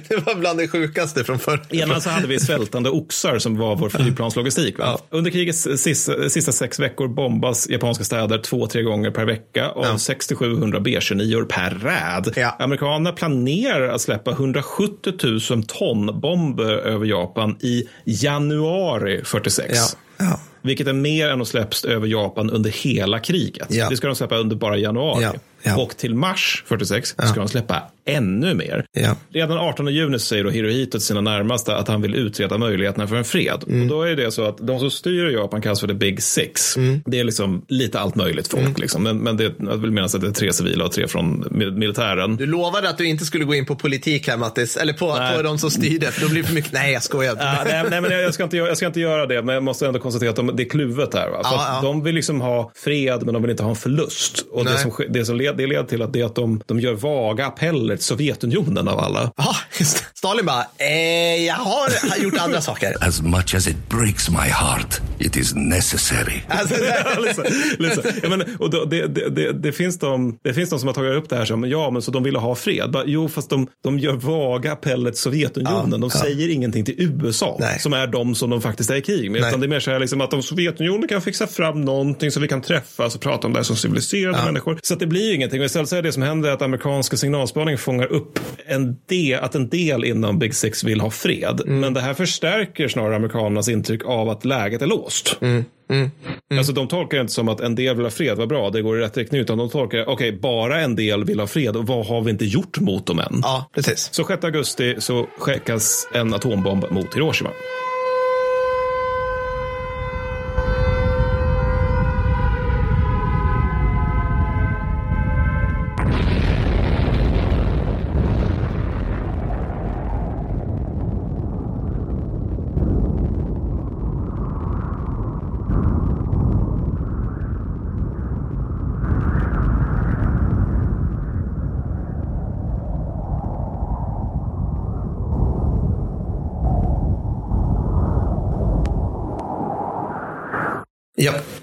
Det 0.08 0.26
var 0.26 0.34
bland 0.34 0.58
det 0.58 0.68
sjukaste 0.68 1.24
från 1.24 1.38
förr. 1.38 1.60
Innan 1.70 2.00
så 2.00 2.10
hade 2.10 2.26
vi 2.26 2.40
svältande 2.40 2.90
oxar 2.90 3.38
som 3.38 3.56
var 3.58 3.76
vår 3.76 3.88
flygplanslogistik. 3.88 4.78
Va? 4.78 4.98
Under 5.10 5.30
krigets 5.30 5.68
sista, 5.76 6.28
sista 6.28 6.52
sex 6.52 6.80
veckor 6.80 7.08
bombas 7.08 7.68
japanska 7.68 8.04
städer 8.04 8.38
två, 8.38 8.66
tre 8.66 8.82
gånger 8.82 9.10
per 9.10 9.24
vecka 9.24 9.68
av 9.68 9.96
600-700 9.96 10.80
B-29 10.80 11.44
per 11.44 11.70
räd. 11.70 12.52
Amerikanerna 12.58 13.12
planerar 13.12 13.88
att 13.88 14.00
släppa 14.00 14.30
170 14.30 15.12
000 15.50 15.62
ton 15.62 16.20
bomber 16.20 16.72
över 16.72 17.06
Japan 17.06 17.56
i 17.60 17.88
januari 18.04 19.20
46. 19.24 19.96
Vilket 20.62 20.86
är 20.86 20.92
mer 20.92 21.28
än 21.28 21.40
att 21.42 21.48
släpps 21.48 21.84
över 21.84 22.06
Japan 22.06 22.50
under 22.50 22.70
hela 22.70 23.18
kriget. 23.18 23.66
Ja. 23.70 23.88
Det 23.88 23.96
ska 23.96 24.06
de 24.06 24.16
släppa 24.16 24.36
under 24.36 24.56
bara 24.56 24.76
januari. 24.76 25.22
Ja. 25.22 25.32
Ja. 25.62 25.76
Och 25.76 25.96
till 25.96 26.14
mars 26.14 26.64
46 26.66 27.08
ska 27.18 27.34
de 27.34 27.48
släppa 27.48 27.82
ännu 28.06 28.54
mer. 28.54 28.84
Redan 29.32 29.58
18 29.58 29.86
juni 29.94 30.18
säger 30.18 30.44
då 30.44 30.50
Hirohito 30.50 30.90
till 30.90 31.00
sina 31.00 31.20
närmaste 31.20 31.76
att 31.76 31.88
han 31.88 32.02
vill 32.02 32.14
utreda 32.14 32.58
möjligheterna 32.58 33.06
för 33.06 33.16
en 33.16 33.24
fred. 33.24 33.64
Mm. 33.68 33.82
Och 33.82 33.88
då 33.88 34.02
är 34.02 34.16
det 34.16 34.30
så 34.30 34.44
att 34.44 34.58
de 34.58 34.78
som 34.78 34.90
styr 34.90 35.30
Japan 35.30 35.62
kallas 35.62 35.80
för 35.80 35.88
the 35.88 35.94
big 35.94 36.22
six. 36.22 36.76
Mm. 36.76 37.00
Det 37.06 37.20
är 37.20 37.24
liksom 37.24 37.64
lite 37.68 38.00
allt 38.00 38.14
möjligt 38.14 38.48
folk. 38.48 38.78
Liksom. 38.78 39.02
Men, 39.02 39.18
men 39.18 39.36
det, 39.36 39.52
jag 39.58 39.76
vill 39.76 39.90
minnas 39.90 40.14
att 40.14 40.20
det 40.20 40.26
är 40.26 40.32
tre 40.32 40.52
civila 40.52 40.84
och 40.84 40.92
tre 40.92 41.08
från 41.08 41.44
mi- 41.44 41.78
militären. 41.78 42.36
Du 42.36 42.46
lovade 42.46 42.88
att 42.88 42.98
du 42.98 43.06
inte 43.08 43.24
skulle 43.24 43.44
gå 43.44 43.54
in 43.54 43.66
på 43.66 43.76
politik 43.76 44.28
här 44.28 44.36
Mattis. 44.36 44.76
Eller 44.76 44.92
på, 44.92 45.16
Nej. 45.18 45.36
på 45.36 45.42
de 45.42 45.58
som 45.58 45.70
styrde. 45.70 46.06
För 46.06 46.20
då 46.22 46.28
blir 46.28 46.42
det 46.42 46.48
för 46.48 46.54
mycket. 46.54 46.72
Nej, 46.72 46.92
jag 46.92 47.02
skojar. 47.02 47.36
Ja, 47.38 47.62
nej, 47.64 47.84
nej, 47.90 48.00
men 48.00 48.10
jag, 48.10 48.22
jag, 48.22 48.34
ska 48.34 48.44
inte, 48.44 48.56
jag 48.56 48.76
ska 48.76 48.86
inte 48.86 49.00
göra 49.00 49.26
det, 49.26 49.42
men 49.42 49.54
jag 49.54 49.64
måste 49.64 49.86
ändå 49.86 49.98
konstatera 49.98 50.30
att 50.30 50.36
de, 50.36 50.56
det 50.56 50.62
är 50.62 50.68
kluvet 50.68 51.14
här. 51.14 51.28
Va? 51.28 51.36
För 51.44 51.50
Ja, 51.56 51.64
ja. 51.74 51.80
De 51.82 52.02
vill 52.04 52.14
liksom 52.14 52.40
ha 52.40 52.70
fred, 52.74 53.22
men 53.24 53.34
de 53.34 53.42
vill 53.42 53.50
inte 53.50 53.62
ha 53.62 53.70
en 53.70 53.76
förlust. 53.76 54.46
Och 54.50 54.64
det 54.64 54.78
som, 54.78 54.92
det 55.08 55.24
som 55.24 55.36
led, 55.36 55.56
det 55.56 55.66
leder 55.66 55.84
till 55.84 56.02
att, 56.02 56.12
det 56.12 56.20
är 56.20 56.24
att 56.24 56.34
de, 56.34 56.62
de 56.66 56.80
gör 56.80 56.92
vaga 56.94 57.46
appeller 57.46 57.95
till 57.96 58.04
Sovjetunionen 58.04 58.88
av 58.88 58.98
alla. 58.98 59.32
Ja. 59.36 59.56
Stalin 60.14 60.46
bara, 60.46 60.66
eh, 60.78 61.46
jag 61.46 61.54
har 61.54 62.22
gjort 62.22 62.38
andra 62.38 62.60
saker. 62.60 62.94
As 63.00 63.22
much 63.22 63.54
as 63.54 63.68
it 63.68 63.88
breaks 63.88 64.30
my 64.30 64.36
heart, 64.36 65.00
it 65.18 65.36
is 65.36 65.54
necessary. 65.54 66.40
Alltså, 66.48 66.74
Lite- 67.20 67.76
lite 67.78 67.94
så. 67.94 68.02
Ja, 68.22 68.28
men, 68.28 68.56
och 68.58 68.70
då, 68.70 68.84
det, 68.84 69.06
det, 69.06 69.30
det, 69.30 69.52
det, 69.52 69.72
finns 69.72 69.98
de, 69.98 70.38
det 70.44 70.54
finns 70.54 70.70
de 70.70 70.78
som 70.78 70.86
har 70.86 70.94
tagit 70.94 71.12
upp 71.12 71.28
det 71.28 71.36
här 71.36 71.44
som, 71.44 71.64
ja, 71.70 71.90
men 71.90 72.02
så 72.02 72.10
de 72.10 72.22
ville 72.22 72.38
ha 72.38 72.54
fred. 72.54 72.90
Bara, 72.90 73.04
jo, 73.06 73.28
fast 73.28 73.50
de, 73.50 73.66
de 73.84 73.98
gör 73.98 74.12
vaga 74.12 74.72
appeller 74.72 75.10
till 75.10 75.20
Sovjetunionen. 75.20 75.90
Ja, 75.90 75.98
de 75.98 76.10
ja. 76.14 76.20
säger 76.20 76.48
ingenting 76.48 76.84
till 76.84 76.94
USA, 76.98 77.60
som 77.78 77.92
är 77.92 78.06
de 78.06 78.34
som 78.34 78.50
de 78.50 78.62
faktiskt 78.62 78.90
är 78.90 78.96
i 78.96 79.02
krig 79.02 79.30
med. 79.30 79.40
Nej. 79.40 79.48
Utan 79.50 79.60
det 79.60 79.66
är 79.66 79.68
mer 79.68 79.80
så 79.80 79.90
här 79.90 80.00
liksom, 80.00 80.20
att 80.20 80.32
om 80.32 80.42
Sovjetunionen 80.42 81.08
kan 81.08 81.22
fixa 81.22 81.46
fram 81.46 81.80
någonting 81.80 82.30
så 82.30 82.40
vi 82.40 82.48
kan 82.48 82.62
träffas 82.62 83.14
och 83.14 83.20
prata 83.20 83.46
om 83.46 83.52
det 83.52 83.58
här 83.58 83.64
som 83.64 83.76
civiliserade 83.76 84.44
människor. 84.44 84.78
Så 84.82 84.94
att 84.94 85.00
det 85.00 85.06
blir 85.06 85.28
ju 85.28 85.34
ingenting. 85.34 85.60
Och 85.60 85.66
istället 85.66 85.88
så 85.88 85.96
är 85.96 86.02
det 86.02 86.12
som 86.12 86.22
händer 86.22 86.50
att 86.50 86.62
amerikanska 86.62 87.16
signalspaning 87.16 87.78
fångar 87.86 88.06
upp 88.06 88.38
en 88.66 88.96
del, 89.08 89.40
att 89.40 89.54
en 89.54 89.68
del 89.68 90.04
inom 90.04 90.38
Big 90.38 90.54
Six 90.54 90.84
vill 90.84 91.00
ha 91.00 91.10
fred. 91.10 91.60
Mm. 91.60 91.80
Men 91.80 91.94
det 91.94 92.00
här 92.00 92.14
förstärker 92.14 92.88
snarare 92.88 93.16
amerikanernas 93.16 93.68
intryck 93.68 94.04
av 94.04 94.28
att 94.28 94.44
läget 94.44 94.82
är 94.82 94.86
låst. 94.86 95.38
Mm. 95.40 95.64
Alltså 96.58 96.72
de 96.72 96.88
tolkar 96.88 97.16
det 97.16 97.20
inte 97.20 97.32
som 97.32 97.48
att 97.48 97.60
en 97.60 97.74
del 97.74 97.96
vill 97.96 98.06
ha 98.06 98.10
fred, 98.10 98.36
vad 98.36 98.48
bra, 98.48 98.70
det 98.70 98.82
går 98.82 98.98
i 98.98 99.00
rätt 99.02 99.16
riktning, 99.16 99.40
utan 99.40 99.58
de 99.58 99.70
tolkar, 99.70 100.08
okej, 100.08 100.32
bara 100.32 100.80
en 100.80 100.96
del 100.96 101.24
vill 101.24 101.40
ha 101.40 101.46
fred 101.46 101.76
och 101.76 101.86
vad 101.86 102.06
har 102.06 102.20
vi 102.22 102.30
inte 102.30 102.44
gjort 102.44 102.80
mot 102.80 103.06
dem 103.06 103.18
än? 103.18 103.40
Ja, 103.42 103.70
precis. 103.74 104.08
Så 104.12 104.24
6 104.24 104.44
augusti 104.44 104.94
så 104.98 105.26
skickas 105.38 106.08
en 106.12 106.34
atombomb 106.34 106.84
mot 106.90 107.14
Hiroshima. 107.14 107.50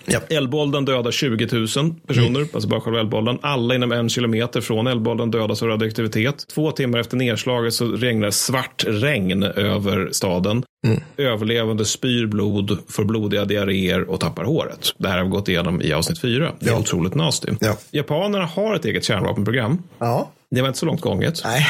Ja. 0.05 0.19
Eldbollen 0.33 0.85
dödar 0.85 1.11
20 1.11 1.47
000 1.51 1.67
personer, 2.07 2.27
Mm. 2.39 2.47
alltså 2.53 2.69
bara 2.69 2.81
själva 2.81 2.99
eldbollen. 2.99 3.37
Alla 3.41 3.75
inom 3.75 3.91
en 3.91 4.09
kilometer 4.09 4.61
från 4.61 4.87
eldbollen 4.87 5.31
dödas 5.31 5.61
av 5.63 5.67
radioaktivitet. 5.67 6.45
Två 6.53 6.71
timmar 6.71 6.99
efter 6.99 7.17
nedslaget 7.17 7.73
så 7.73 7.87
regnar 7.87 8.31
svart 8.31 8.83
regn 8.87 9.43
över 9.43 10.09
staden. 10.11 10.63
Mm. 10.87 10.99
Överlevande 11.17 11.85
spyr 11.85 12.25
blod, 12.25 12.77
får 12.89 13.03
blodiga 13.03 13.45
diarréer 13.45 14.09
och 14.09 14.19
tappar 14.19 14.43
håret. 14.43 14.93
Det 14.97 15.07
här 15.07 15.17
har 15.17 15.23
vi 15.25 15.29
gått 15.31 15.47
igenom 15.49 15.81
i 15.81 15.93
avsnitt 15.93 16.21
fyra. 16.21 16.51
Det 16.59 16.69
är 16.69 16.79
otroligt 16.79 17.15
nasty. 17.15 17.47
Japanerna 17.91 18.45
har 18.45 18.75
ett 18.75 18.85
eget 18.85 19.03
kärnvapenprogram. 19.03 19.77
Ja. 19.99 20.31
Det 20.55 20.61
var 20.61 20.67
inte 20.67 20.79
så 20.79 20.85
långt 20.85 21.01
gånget. 21.01 21.41
Nej. 21.43 21.67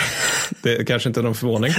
Det 0.64 0.76
är 0.76 0.84
kanske 0.84 1.10
inte 1.10 1.22
någon 1.22 1.36
förvåning. 1.36 1.74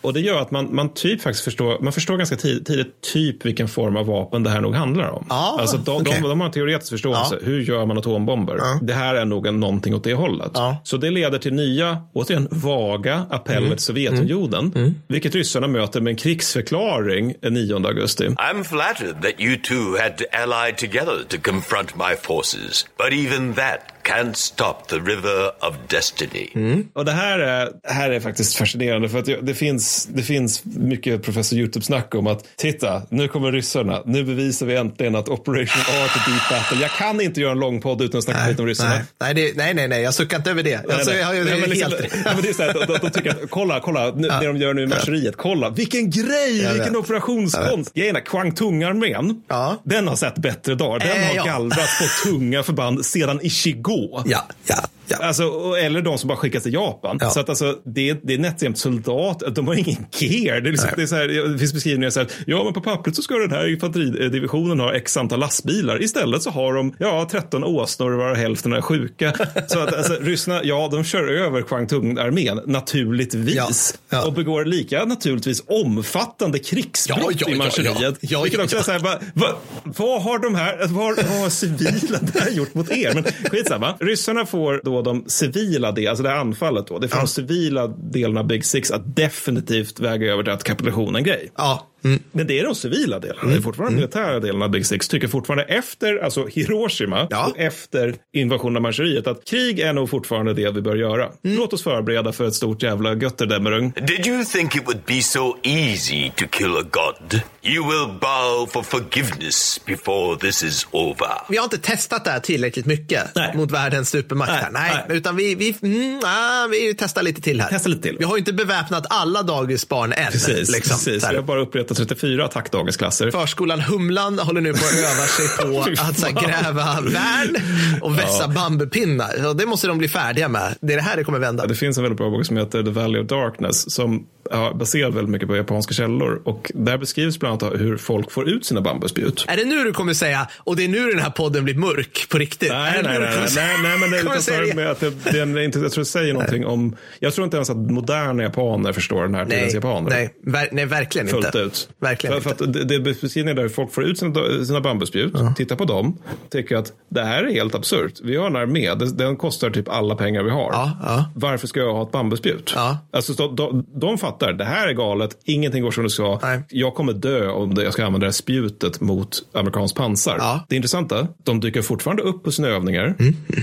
Och 0.00 0.12
det 0.12 0.20
gör 0.20 0.40
att 0.42 0.50
man, 0.50 0.74
man 0.74 0.94
typ 0.94 1.22
faktiskt 1.22 1.44
förstår, 1.44 1.78
man 1.80 1.92
förstår 1.92 2.16
ganska 2.16 2.36
tid, 2.36 2.66
tidigt 2.66 3.00
typ 3.12 3.44
vilken 3.46 3.68
form 3.68 3.96
av 3.96 4.06
vapen 4.06 4.42
det 4.42 4.50
här 4.50 4.60
nog 4.60 4.74
handlar 4.74 5.08
om. 5.10 5.26
Ja, 5.28 5.56
alltså 5.60 5.76
de, 5.76 5.96
okej. 6.02 6.18
de, 6.22 6.28
de 6.28 6.40
har 6.40 6.46
en 6.46 6.52
teoretisk 6.52 6.90
förståelse. 6.90 7.38
Hur 7.42 7.60
gör 7.62 7.86
man 7.86 7.98
atombomber? 7.98 8.58
Det 8.82 8.92
här 8.92 9.14
är 9.14 9.24
nog 9.24 9.46
en, 9.46 9.60
någonting 9.60 9.94
åt 9.94 10.04
det 10.04 10.14
hållet. 10.14 10.52
Så 10.84 10.96
det 10.96 11.10
leder 11.10 11.38
till 11.38 11.52
nya, 11.54 12.02
återigen 12.12 12.48
vaga 12.50 13.26
appeller 13.30 13.58
Mm. 13.58 13.70
till 13.76 13.84
Sovjetunionen. 13.84 14.94
Vilket 15.08 15.34
ryssarna 15.34 15.68
möter 15.68 16.00
med 16.00 16.10
en 16.10 16.16
krigsförklaring 16.16 17.34
den 17.42 17.54
9 17.54 17.74
augusti. 17.86 18.28
I'm 18.28 18.64
flattered 18.64 19.22
that 19.22 19.40
you 19.40 19.56
two 19.56 20.02
had 20.02 20.18
to 20.18 20.24
ally 20.32 20.72
together 20.72 21.24
to 21.28 21.36
confront 21.42 21.94
my 21.96 22.16
forces, 22.22 22.86
but 22.98 23.12
even 23.12 23.54
that 23.54 23.78
can't 24.08 24.34
stop 24.36 24.74
the 24.88 24.96
river 24.96 25.46
of 25.68 25.74
destiny. 25.88 26.48
Och 26.94 27.04
det 27.04 27.12
här 27.12 27.38
är, 27.38 27.64
det 27.82 27.92
här 27.92 28.10
är 28.10 28.20
faktiskt 28.20 28.54
fascinerande 28.56 29.08
för 29.08 29.18
att 29.18 29.28
det 29.42 29.54
finns, 29.54 30.08
det 30.14 30.22
finns 30.22 30.62
mycket 30.64 31.22
professor 31.22 31.58
YouTube-snack 31.58 32.14
om 32.14 32.26
att 32.26 32.44
titta, 32.56 33.02
nu 33.08 33.28
kommer 33.28 33.52
ryssarna, 33.52 34.02
nu 34.06 34.24
bevisar 34.24 34.66
vi 34.66 34.76
äntligen 34.76 35.16
att 35.16 35.28
Operation 35.28 35.80
Art 35.80 36.10
är 36.16 36.30
deep 36.32 36.42
battle. 36.50 36.78
Jag 36.82 36.90
kan 36.90 37.20
inte 37.20 37.40
göra 37.40 37.52
en 37.52 37.58
lång 37.58 37.80
podd 37.80 38.02
utan 38.02 38.18
att 38.18 38.24
snacka 38.24 38.48
lite 38.48 38.62
om 38.62 38.68
ryssarna. 38.68 38.90
Nej, 38.90 39.04
nej, 39.20 39.34
det, 39.34 39.56
nej, 39.56 39.74
nej, 39.74 39.88
nej, 39.88 40.02
jag 40.02 40.14
suckar 40.14 40.36
inte 40.36 40.50
över 40.50 40.62
det. 40.62 40.90
Alltså, 40.92 41.12
jag 41.14 41.26
har 41.26 41.34
ju 41.34 41.44
Nej, 41.44 41.60
men 41.60 41.70
liksom, 41.70 41.92
helt 41.92 42.14
nej, 42.24 42.34
men 42.34 42.42
det 42.42 42.48
är 42.48 42.52
så 42.52 42.62
här, 42.62 43.00
de, 43.02 43.10
tycker 43.10 43.30
att, 43.30 43.50
kolla, 43.50 43.80
kolla, 43.80 44.12
nu, 44.16 44.28
det 44.28 44.46
de 44.46 44.56
gör 44.56 44.74
nu 44.74 44.82
i 44.82 44.86
marscheriet, 44.86 45.36
kolla, 45.36 45.70
vilken 45.70 46.10
grej, 46.10 46.62
Jag 46.62 46.72
vilken 46.72 46.92
vet. 46.92 46.96
operationskonst. 47.02 47.94
Grejen 47.94 48.16
är, 48.16 48.20
Kwangtung-armén, 48.20 49.42
den 49.84 50.08
har 50.08 50.16
sett 50.16 50.38
bättre 50.38 50.74
dagar. 50.74 50.98
Den 50.98 51.08
Eh, 51.18 51.26
har 51.28 51.34
ja. 51.34 51.44
gallrat 51.44 51.78
på 52.00 52.28
tunga 52.28 52.62
förband 52.62 53.06
sedan 53.06 53.40
Ichigo. 53.42 53.97
Ja, 54.26 54.46
ja, 54.66 54.82
ja. 55.10 55.16
Alltså, 55.16 55.42
eller 55.80 56.02
de 56.02 56.18
som 56.18 56.28
bara 56.28 56.38
skickas 56.38 56.62
till 56.62 56.72
Japan. 56.72 57.20
Så 57.30 57.40
att 57.40 57.48
alltså, 57.48 57.78
det, 57.84 58.12
det 58.22 58.34
är 58.34 58.38
nätt 58.38 58.62
jämt 58.62 58.78
soldat, 58.78 59.42
de 59.54 59.66
har 59.66 59.74
ingen 59.74 60.06
gear. 60.18 60.60
Det, 60.60 60.68
är 60.68 60.72
liksom, 60.72 60.90
det, 60.96 61.02
är 61.02 61.06
så 61.06 61.14
här, 61.16 61.28
det 61.52 61.58
finns 61.58 61.72
beskrivningar 61.74 62.10
så 62.10 62.20
här, 62.20 62.28
ja 62.46 62.64
men 62.64 62.72
på 62.72 62.80
pappret 62.80 63.16
så 63.16 63.22
ska 63.22 63.34
den 63.34 63.50
här 63.50 63.72
infanteridivisionen 63.72 64.80
ha 64.80 64.94
x 64.94 65.16
antal 65.16 65.40
lastbilar. 65.40 66.02
Istället 66.02 66.42
så 66.42 66.50
har 66.50 66.74
de, 66.74 66.94
ja, 66.98 67.28
13 67.30 67.64
åsnor 67.64 68.10
varav 68.10 68.36
hälften 68.36 68.72
är 68.72 68.80
sjuka. 68.80 69.32
Så 69.68 69.78
att 69.78 69.94
alltså, 69.94 70.16
ryssarna, 70.20 70.60
ja, 70.64 70.88
de 70.92 71.04
kör 71.04 71.28
över 71.28 71.62
Kwangtung-armén, 71.62 72.60
naturligtvis. 72.66 73.98
Och 74.26 74.32
begår 74.32 74.64
lika 74.64 75.04
naturligtvis 75.04 75.62
omfattande 75.66 76.58
krigsbrott 76.58 77.18
Ja, 77.20 77.32
ja, 77.38 77.48
i 77.48 77.52
ja, 77.52 77.58
marscheriet. 77.58 78.16
ja. 78.20 78.46
Ja, 78.52 78.66
ja, 78.72 78.82
så 78.82 78.92
här, 78.92 78.98
va, 78.98 79.18
va, 79.34 79.48
vad 79.84 80.22
har 80.22 80.38
de 80.38 80.54
här, 80.54 80.78
vad, 80.86 81.16
vad 81.16 81.40
har 81.40 81.48
civila 81.48 82.18
där 82.32 82.50
gjort 82.50 82.74
mot 82.74 82.90
er? 82.90 83.14
Men 83.14 83.24
skitsamma. 83.50 83.94
Ryssarna 84.00 84.46
får 84.46 84.80
då 84.84 84.97
de 85.02 85.24
civila, 85.26 85.92
del, 85.92 86.08
alltså 86.08 86.22
det 86.22 86.28
här 86.28 86.36
anfallet 86.36 86.86
då, 86.86 86.98
det 86.98 87.08
får 87.08 87.18
de 87.18 87.26
civila 87.26 87.86
delarna 87.86 88.40
av 88.40 88.46
Big 88.46 88.64
Six 88.64 88.90
att 88.90 89.16
definitivt 89.16 90.00
väga 90.00 90.32
över 90.32 90.42
till 90.42 90.52
att 90.52 90.64
kapitulation 90.64 91.14
är 91.14 91.18
en 91.18 91.24
grej. 91.24 91.52
Ja. 91.56 91.87
Men 92.32 92.46
det 92.46 92.58
är 92.58 92.64
de 92.64 92.74
civila 92.74 93.18
delarna. 93.18 93.50
Det 93.50 93.56
är 93.56 93.60
fortfarande 93.60 93.96
militära 93.96 94.40
delarna 94.40 94.64
av 94.64 94.70
Big 94.70 94.86
Six. 94.86 95.08
Tycker 95.08 95.28
fortfarande 95.28 95.64
efter 95.64 96.24
alltså 96.24 96.46
Hiroshima 96.46 97.22
och 97.22 97.58
efter 97.58 98.14
invasionen 98.32 98.76
av 98.76 98.82
Manchuriet 98.82 99.26
att 99.26 99.44
krig 99.44 99.80
är 99.80 99.92
nog 99.92 100.10
fortfarande 100.10 100.54
det 100.54 100.70
vi 100.70 100.80
bör 100.80 100.96
göra. 100.96 101.28
Låt 101.42 101.72
oss 101.72 101.82
förbereda 101.82 102.32
för 102.32 102.48
ett 102.48 102.54
stort 102.54 102.82
jävla 102.82 103.14
götterdämmerung. 103.14 103.92
Did 104.06 104.26
you 104.26 104.44
think 104.44 104.76
it 104.76 104.82
would 104.86 105.02
be 105.06 105.22
so 105.22 105.56
easy 105.62 106.30
to 106.36 106.44
kill 106.50 106.76
a 106.76 106.84
god? 106.90 107.40
You 107.62 107.84
will 107.88 108.18
bow 108.20 108.66
for 108.66 108.82
forgiveness 108.82 109.80
before 109.86 110.38
this 110.38 110.62
is 110.62 110.86
over. 110.90 111.28
Vi 111.48 111.56
har 111.56 111.64
inte 111.64 111.78
testat 111.78 112.24
det 112.24 112.30
här 112.30 112.40
tillräckligt 112.40 112.86
mycket 112.86 113.54
mot 113.54 113.70
världens 113.70 114.10
supermakt. 114.10 114.52
här. 114.52 114.70
Nej, 114.70 115.04
utan 115.08 115.36
vi, 115.36 115.54
vi, 115.54 115.76
mm, 115.82 116.20
ah, 116.24 116.66
vi 116.66 116.94
testar 116.98 117.22
lite 117.22 117.40
till 117.40 117.60
här. 117.60 117.68
Testa 117.68 117.88
lite 117.88 118.02
till. 118.02 118.16
Vi 118.18 118.24
har 118.24 118.36
ju 118.36 118.38
inte 118.38 118.52
beväpnat 118.52 119.06
alla 119.10 119.42
dagisbarn 119.42 120.12
än. 120.12 120.32
Precis, 120.32 120.70
liksom. 120.70 120.96
precis. 120.96 121.30
Vi 121.30 121.36
har 121.36 121.42
bara 121.42 121.66
upprättat 121.90 122.08
34 122.08 122.44
attackdagisklasser. 122.44 123.30
Förskolan 123.30 123.80
Humlan 123.80 124.38
håller 124.38 124.60
nu 124.60 124.72
på 124.72 124.78
att 124.78 124.94
öva 124.94 125.26
sig 125.26 125.48
på 125.66 125.80
att 126.02 126.20
här, 126.20 126.48
gräva 126.48 127.00
värn 127.00 127.56
och 128.02 128.18
vässa 128.18 128.42
Ja. 128.42 128.48
bambupinnar. 128.48 129.54
Det 129.54 129.66
måste 129.66 129.86
de 129.86 129.98
bli 129.98 130.08
färdiga 130.08 130.48
med. 130.48 130.74
Det 130.80 130.92
är 130.92 130.96
det 130.96 131.02
här 131.02 131.16
det 131.16 131.24
kommer 131.24 131.38
vända. 131.38 131.66
Det 131.66 131.74
finns 131.74 131.96
en 131.96 132.02
väldigt 132.02 132.18
bra 132.18 132.30
bok 132.30 132.46
som 132.46 132.56
heter 132.56 132.82
The 132.82 132.90
Valley 132.90 133.20
of 133.22 133.26
Darkness 133.28 133.90
som 133.94 134.26
baserad 134.74 135.14
väldigt 135.14 135.30
mycket 135.30 135.48
på 135.48 135.56
japanska 135.56 135.94
källor. 135.94 136.40
Och 136.44 136.72
där 136.74 136.98
beskrivs 136.98 137.38
bland 137.38 137.62
annat 137.62 137.80
hur 137.80 137.96
folk 137.96 138.30
får 138.30 138.48
ut 138.48 138.64
sina 138.66 138.80
bambuspjut. 138.80 139.44
Är 139.48 139.56
det 139.56 139.64
nu 139.64 139.84
du 139.84 139.92
kommer 139.92 140.14
säga, 140.14 140.48
och 140.58 140.76
det 140.76 140.84
är 140.84 140.88
nu 140.88 141.10
den 141.10 141.18
här 141.18 141.30
podden 141.30 141.64
blir 141.64 141.74
mörk 141.74 142.26
på 142.30 142.38
riktigt? 142.38 142.72
Nej, 142.72 143.00
nej, 143.04 143.18
nej, 143.18 143.30
nej, 143.36 143.48
nej, 143.56 143.76
nej, 143.82 143.98
men 143.98 144.10
det 144.10 144.18
är 144.18 144.22
för 144.40 144.74
med 144.74 144.90
att 144.90 145.00
det, 145.00 145.10
det 145.32 145.38
är 145.38 145.58
inte, 145.58 145.78
jag 145.78 145.92
tror 145.92 146.02
det 146.04 146.08
säger 146.10 146.32
någonting 146.32 146.66
om, 146.66 146.96
jag 147.20 147.34
tror 147.34 147.44
inte 147.44 147.56
ens 147.56 147.70
att 147.70 147.76
moderna 147.76 148.42
japaner 148.42 148.92
förstår 148.92 149.22
den 149.22 149.34
här 149.34 149.44
tidens 149.44 149.64
Nej, 149.64 149.74
japaner. 149.74 150.10
nej, 150.10 150.34
ver, 150.42 150.68
nej, 150.72 150.86
verkligen 150.86 151.28
Fullt 151.28 151.46
inte. 151.46 151.58
ut. 151.58 151.88
Verkligen 152.00 152.34
för, 152.34 152.40
för 152.40 152.64
att 152.64 152.88
det, 152.88 152.94
är 152.94 153.00
beskrivningar 153.00 153.62
där 153.62 153.68
folk 153.68 153.92
får 153.92 154.04
ut 154.04 154.18
sina, 154.18 154.64
sina 154.64 154.80
bambuspjut, 154.80 155.34
tittar 155.56 155.76
på 155.76 155.84
dem, 155.84 156.18
tycker 156.50 156.76
att 156.76 156.92
det 157.08 157.22
här 157.24 157.44
är 157.44 157.52
helt 157.52 157.74
absurt. 157.74 158.12
Vi 158.22 158.36
har 158.36 158.46
en 158.46 158.56
armé, 158.56 158.94
den, 158.94 159.16
den 159.16 159.36
kostar 159.36 159.70
typ 159.70 159.88
alla 159.88 160.14
pengar 160.16 160.42
vi 160.42 160.50
har. 160.50 160.90
Varför 161.34 161.66
ska 161.66 161.80
jag 161.80 161.94
ha 161.94 162.02
ett 162.02 162.12
bambuspjut? 162.12 162.74
Alltså, 163.10 163.32
de, 163.32 163.56
de, 163.56 163.86
de 163.94 164.18
fattar, 164.18 164.37
det 164.46 164.64
här 164.64 164.88
är 164.88 164.92
galet, 164.92 165.38
ingenting 165.44 165.82
går 165.82 165.90
som 165.90 166.04
det 166.04 166.10
ska. 166.10 166.38
Jag 166.68 166.94
kommer 166.94 167.12
dö 167.12 167.48
om 167.48 167.74
jag 167.76 167.92
ska 167.92 168.04
använda 168.04 168.24
det 168.24 168.26
här 168.26 168.32
spjutet 168.32 169.00
mot 169.00 169.36
amerikanskt 169.52 169.96
pansar. 169.96 170.36
Det 170.68 170.76
intressanta, 170.76 171.28
de 171.44 171.60
dyker 171.60 171.82
fortfarande 171.82 172.22
upp 172.22 172.44
på 172.44 172.52
sina 172.52 172.68
övningar. 172.68 173.14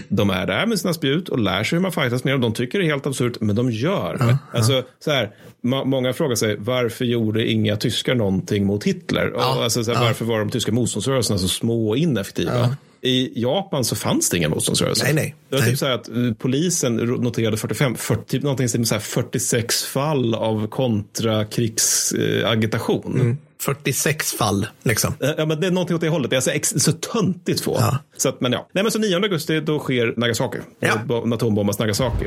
De 0.08 0.30
är 0.30 0.48
där 0.48 0.66
med 0.66 0.80
sina 0.80 0.94
spjut 0.94 1.30
och 1.30 1.40
lär 1.40 1.64
sig 1.64 1.76
hur 1.78 1.82
man 1.82 1.92
fightas 1.92 2.24
med 2.24 2.34
dem. 2.34 2.42
De 2.42 2.54
tycker 2.54 2.80
det 2.80 2.86
är 2.86 2.90
helt 2.90 3.08
absurt, 3.08 3.38
men 3.42 3.56
de 3.56 3.72
gör 3.72 4.18
det. 4.18 4.38
Alltså, 4.54 4.84
så 5.06 5.12
här, 5.12 5.32
må- 5.62 5.86
många 5.86 6.14
frågar 6.14 6.36
sig, 6.36 6.56
varför 6.60 7.06
gjorde 7.06 7.52
inga 7.52 7.76
tyskar 7.76 8.16
någonting 8.16 8.66
mot 8.66 8.84
Hitler? 8.84 9.34
Och, 9.34 9.42
alltså, 9.44 9.84
så 9.84 9.92
här, 9.92 10.00
Ja. 10.02 10.06
Varför 10.08 10.26
var 10.26 10.40
de 10.40 10.50
tyska 10.50 10.72
motståndsrörelserna 10.72 11.40
så 11.40 11.48
små 11.48 11.90
och 11.90 11.98
ineffektiva? 11.98 12.76
I 13.06 13.32
Japan 13.36 13.86
så 13.86 13.96
fanns 13.96 14.30
det 14.30 14.38
ingen 14.38 14.52
motståndsrörelse. 14.52 15.04
Nej, 15.04 15.14
nej. 15.14 15.36
Det 15.50 15.56
var 15.56 15.64
typ 15.64 15.78
så 15.80 15.86
här 15.86 15.94
att 15.94 16.08
eh, 16.10 16.16
polisen 16.40 16.96
noterade 16.96 17.58
45, 17.58 17.96
40, 17.96 18.22
typ 18.28 18.44
någonting 18.44 18.70
som 18.70 18.86
så 18.86 18.96
här 18.96 19.02
46 19.02 19.84
fall 19.84 20.36
av 20.36 20.68
kontrakriegsagitation. 20.68 23.20
Mm. 23.22 23.38
46 23.62 24.32
fall, 24.34 24.68
liksom. 24.84 25.14
Ja, 25.38 25.46
men 25.46 25.62
det 25.62 25.68
är 25.68 25.72
någonting 25.72 25.96
åt 25.96 26.02
det 26.02 26.10
hållet. 26.10 26.30
Det 26.30 26.34
är 26.34 26.38
alltså 26.38 26.52
ex- 26.52 26.74
så 26.84 26.92
töntigt 26.92 27.62
få. 27.62 27.80
Så 28.18 28.30
att, 28.30 28.42
men 28.42 28.52
ja. 28.52 28.68
Nej, 28.72 28.84
men 28.84 28.92
så 28.92 29.00
9 29.00 29.16
augusti, 29.16 29.60
då 29.60 29.80
sker 29.80 30.14
Nagasaki. 30.18 30.58
Ja. 30.80 31.00
Atombombas 31.34 31.80
Nagasaki. 31.80 32.26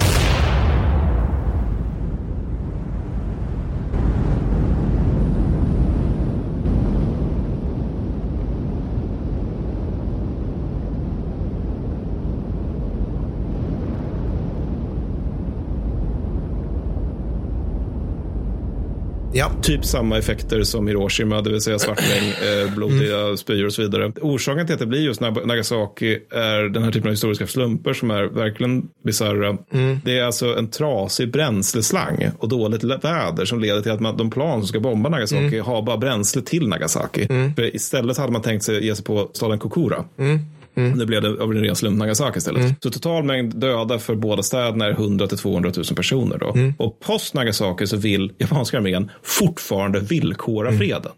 Ja. 19.38 19.50
Typ 19.62 19.84
samma 19.84 20.18
effekter 20.18 20.62
som 20.62 20.88
Hiroshima, 20.88 21.40
det 21.42 21.50
vill 21.50 21.60
säga 21.60 21.78
svartregn, 21.78 22.24
eh, 22.66 22.74
blodiga 22.74 23.36
spyor 23.36 23.66
och 23.66 23.72
så 23.72 23.82
vidare. 23.82 24.12
Orsaken 24.20 24.66
till 24.66 24.74
att 24.74 24.80
det 24.80 24.86
blir 24.86 25.00
just 25.00 25.20
Nag- 25.20 25.46
Nagasaki 25.46 26.18
är 26.30 26.68
den 26.68 26.82
här 26.82 26.90
typen 26.92 27.08
av 27.08 27.12
historiska 27.12 27.46
slumper 27.46 27.92
som 27.92 28.10
är 28.10 28.22
verkligen 28.24 28.82
bisarra. 29.04 29.56
Det 30.04 30.18
är 30.18 30.24
alltså 30.24 30.56
en 30.58 30.70
trasig 30.70 31.32
bränsleslang 31.32 32.30
och 32.38 32.48
dåligt 32.48 32.84
väder 32.84 33.44
som 33.44 33.60
leder 33.60 33.80
till 33.80 33.92
att 33.92 34.00
man, 34.00 34.16
de 34.16 34.30
plan 34.30 34.60
som 34.60 34.68
ska 34.68 34.80
bomba 34.80 35.08
Nagasaki 35.08 35.38
Mm. 35.46 35.60
har 35.66 35.82
bara 35.82 35.96
bränsle 35.96 36.42
till 36.42 36.68
Nagasaki. 36.68 37.26
För 37.56 37.76
istället 37.76 38.16
hade 38.18 38.32
man 38.32 38.42
tänkt 38.42 38.62
sig 38.64 38.86
ge 38.86 38.94
sig 38.96 39.04
på 39.04 39.30
staden 39.32 39.58
Kokura. 39.58 40.04
Nu 40.82 41.06
blev 41.06 41.22
det 41.22 41.28
av 41.42 41.52
en 41.52 41.60
ren 41.64 41.76
slump 41.76 41.98
Nagasaki 41.98 42.38
istället. 42.38 42.62
Så 42.82 42.90
total 42.90 43.24
mängd 43.24 43.56
döda 43.56 43.98
för 43.98 44.14
båda 44.14 44.42
städerna 44.42 44.84
är 44.86 44.90
100 44.90 45.26
till 45.26 45.38
200 45.38 45.70
000 45.76 45.84
personer. 45.96 46.38
Då. 46.38 46.54
Och 46.78 47.00
post 47.00 47.34
Nagasaki 47.34 47.86
så 47.86 47.96
vill 47.96 48.32
japanska 48.38 48.76
armén 48.76 49.10
fortfarande 49.22 50.00
villkora 50.00 50.72
freden. 50.72 51.12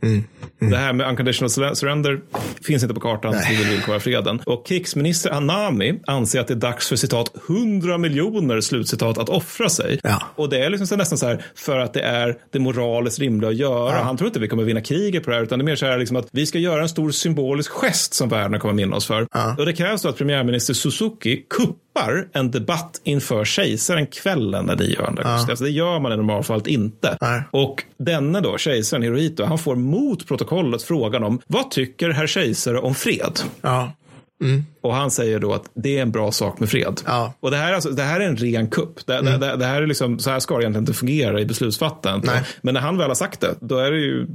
Det 0.59 0.77
här 0.77 0.93
med 0.93 1.09
unconditional 1.09 1.49
sur- 1.51 1.75
surrender 1.75 2.21
finns 2.63 2.83
inte 2.83 2.95
på 2.95 3.01
kartan. 3.01 3.35
Vi 3.51 3.57
vill 3.57 3.67
villkora 3.67 4.01
freden. 4.01 4.41
Och 4.47 4.67
krigsminister 4.67 5.31
Anami 5.31 5.95
anser 6.07 6.41
att 6.41 6.47
det 6.49 6.55
är 6.55 6.57
dags 6.57 6.89
för 6.89 6.97
citat 6.97 7.33
100 7.49 7.99
miljoner 7.99 8.61
slutcitat 8.61 9.19
att 9.19 9.29
offra 9.29 9.69
sig. 9.69 10.01
Och 10.37 10.49
det 10.49 10.65
är 10.65 10.71
liksom 10.71 10.87
så 10.87 10.97
nästan 10.97 11.19
så 11.19 11.27
här 11.27 11.45
för 11.55 11.79
att 11.79 11.93
det 11.95 12.01
är 12.03 12.37
det 12.53 12.59
moraliskt 12.59 13.19
rimliga 13.19 13.51
att 13.51 13.57
göra. 13.57 13.91
Han 14.05 14.17
tror 14.17 14.29
inte 14.29 14.41
vi 14.41 14.49
kommer 14.49 14.65
vinna 14.65 14.81
kriget 14.81 15.25
på 15.25 15.31
det 15.31 15.37
här 15.37 15.43
utan 15.43 15.59
det 15.59 15.63
är 15.63 15.65
mer 15.67 15.77
så 15.77 15.87
här 15.87 15.99
liksom 15.99 16.17
att 16.17 16.29
vi 16.33 16.47
ska 16.47 16.59
göra 16.59 16.83
en 16.83 16.89
stor 16.89 17.11
symbolisk 17.11 17.71
gest 17.73 18.15
som 18.15 18.29
världen 18.29 18.61
kommer 18.61 18.75
minnas 18.75 18.97
oss 18.97 19.07
för. 19.07 19.27
Och 19.59 19.67
det 19.67 19.73
krävs 19.73 20.03
då 20.03 20.09
att 20.09 20.17
premiärminister 20.17 20.75
Suzuki 20.75 21.45
kuppar 21.51 22.29
en 22.33 22.51
debatt 22.51 23.01
inför 23.05 23.45
kejsaren 23.45 24.07
kvällen 24.07 24.67
den 24.67 24.79
9 24.79 24.97
augusti. 25.01 25.51
Alltså 25.51 25.65
det 25.65 25.71
gör 25.71 26.01
man 26.01 26.13
i 26.13 26.17
normalfallet 26.17 26.67
inte. 26.67 27.17
Och 27.51 27.85
denne 27.99 28.41
då, 28.41 28.59
kejsaren 28.59 29.03
Hirohito, 29.03 29.45
han 29.45 29.59
får 29.59 29.77
mot 29.77 30.27
protokollet 30.29 30.83
frågan 30.83 31.25
om 31.25 31.41
vad 31.47 31.71
tycker 31.71 32.11
herr 32.11 32.27
kejsare 32.27 32.79
om 32.79 32.95
fred? 32.95 33.41
Mm. 34.41 34.65
Och 34.83 34.95
han 34.95 35.11
säger 35.11 35.39
då 35.39 35.53
att 35.55 35.65
det 35.75 35.99
är 35.99 36.03
en 36.03 36.11
bra 36.11 36.33
sak 36.33 36.61
med 36.61 36.71
fred. 36.71 37.01
Ja. 37.07 37.33
Och 37.41 37.51
det 37.51 37.57
här, 37.57 37.71
är 37.71 37.75
alltså, 37.75 37.91
det 37.91 38.03
här 38.03 38.21
är 38.21 38.25
en 38.25 38.37
ren 38.37 38.71
kupp. 38.71 39.07
Det, 39.07 39.15
Mm. 39.21 39.41
det, 39.41 39.57
det 39.57 39.65
här 39.67 39.83
är 39.83 39.87
liksom, 39.87 40.19
så 40.19 40.31
här 40.31 40.41
ska 40.41 40.57
det 40.57 40.63
egentligen 40.63 40.83
inte 40.83 40.93
fungera 40.95 41.41
i 41.41 41.45
beslutsfattandet. 41.47 42.31
Men 42.63 42.75
när 42.75 42.81
han 42.81 42.99
väl 42.99 43.09
har 43.09 43.15
sagt 43.15 43.41
det, 43.41 43.55
då 43.61 43.79
är 43.79 43.91
det 43.91 43.99
ju, 43.99 44.27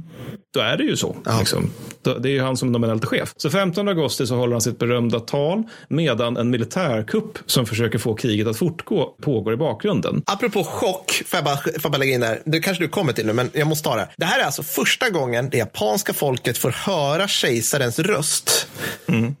då 0.54 0.60
är 0.60 0.76
det 0.76 0.84
ju 0.84 0.96
så. 0.96 1.16
Liksom. 1.38 1.70
Då, 2.02 2.18
det 2.18 2.28
är 2.28 2.32
ju 2.32 2.40
han 2.42 2.56
som 2.56 2.72
nominellt 2.72 3.02
är 3.02 3.06
chef. 3.08 3.32
Så 3.36 3.50
15 3.50 3.88
augusti 3.88 4.26
så 4.26 4.36
håller 4.36 4.52
han 4.52 4.60
sitt 4.60 4.78
berömda 4.78 5.20
tal 5.20 5.62
medan 5.88 6.36
en 6.36 6.50
militärkupp 6.50 7.38
som 7.46 7.66
försöker 7.66 7.98
få 7.98 8.14
kriget 8.14 8.46
att 8.46 8.56
fortgå 8.56 9.14
pågår 9.22 9.52
i 9.52 9.56
bakgrunden. 9.56 10.22
Apropå 10.26 10.64
chock, 10.64 11.22
får 11.26 11.36
jag, 11.36 11.44
bara, 11.44 11.56
får 11.56 11.72
jag 11.82 11.92
bara 11.92 11.98
lägga 11.98 12.14
in 12.14 12.20
där. 12.20 12.42
Det 12.44 12.60
kanske 12.60 12.84
du 12.84 12.88
kommer 12.88 13.12
till 13.12 13.26
nu, 13.26 13.32
men 13.32 13.50
jag 13.52 13.66
måste 13.66 13.88
ta 13.88 13.96
det. 13.96 14.08
Det 14.16 14.24
här 14.24 14.40
är 14.40 14.44
alltså 14.44 14.62
första 14.62 15.10
gången 15.10 15.50
det 15.50 15.58
japanska 15.58 16.12
folket 16.12 16.58
får 16.58 16.70
höra 16.70 17.28
kejsarens 17.28 17.98
röst 17.98 18.68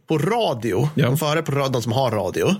på 0.08 0.18
radio. 0.56 0.88
De 0.94 1.18
får 1.18 1.26
höra 1.26 1.42
på 1.42 1.52
radio, 1.52 1.72
de 1.72 1.82
som 1.82 1.92
har 1.92 2.10
radio. 2.10 2.54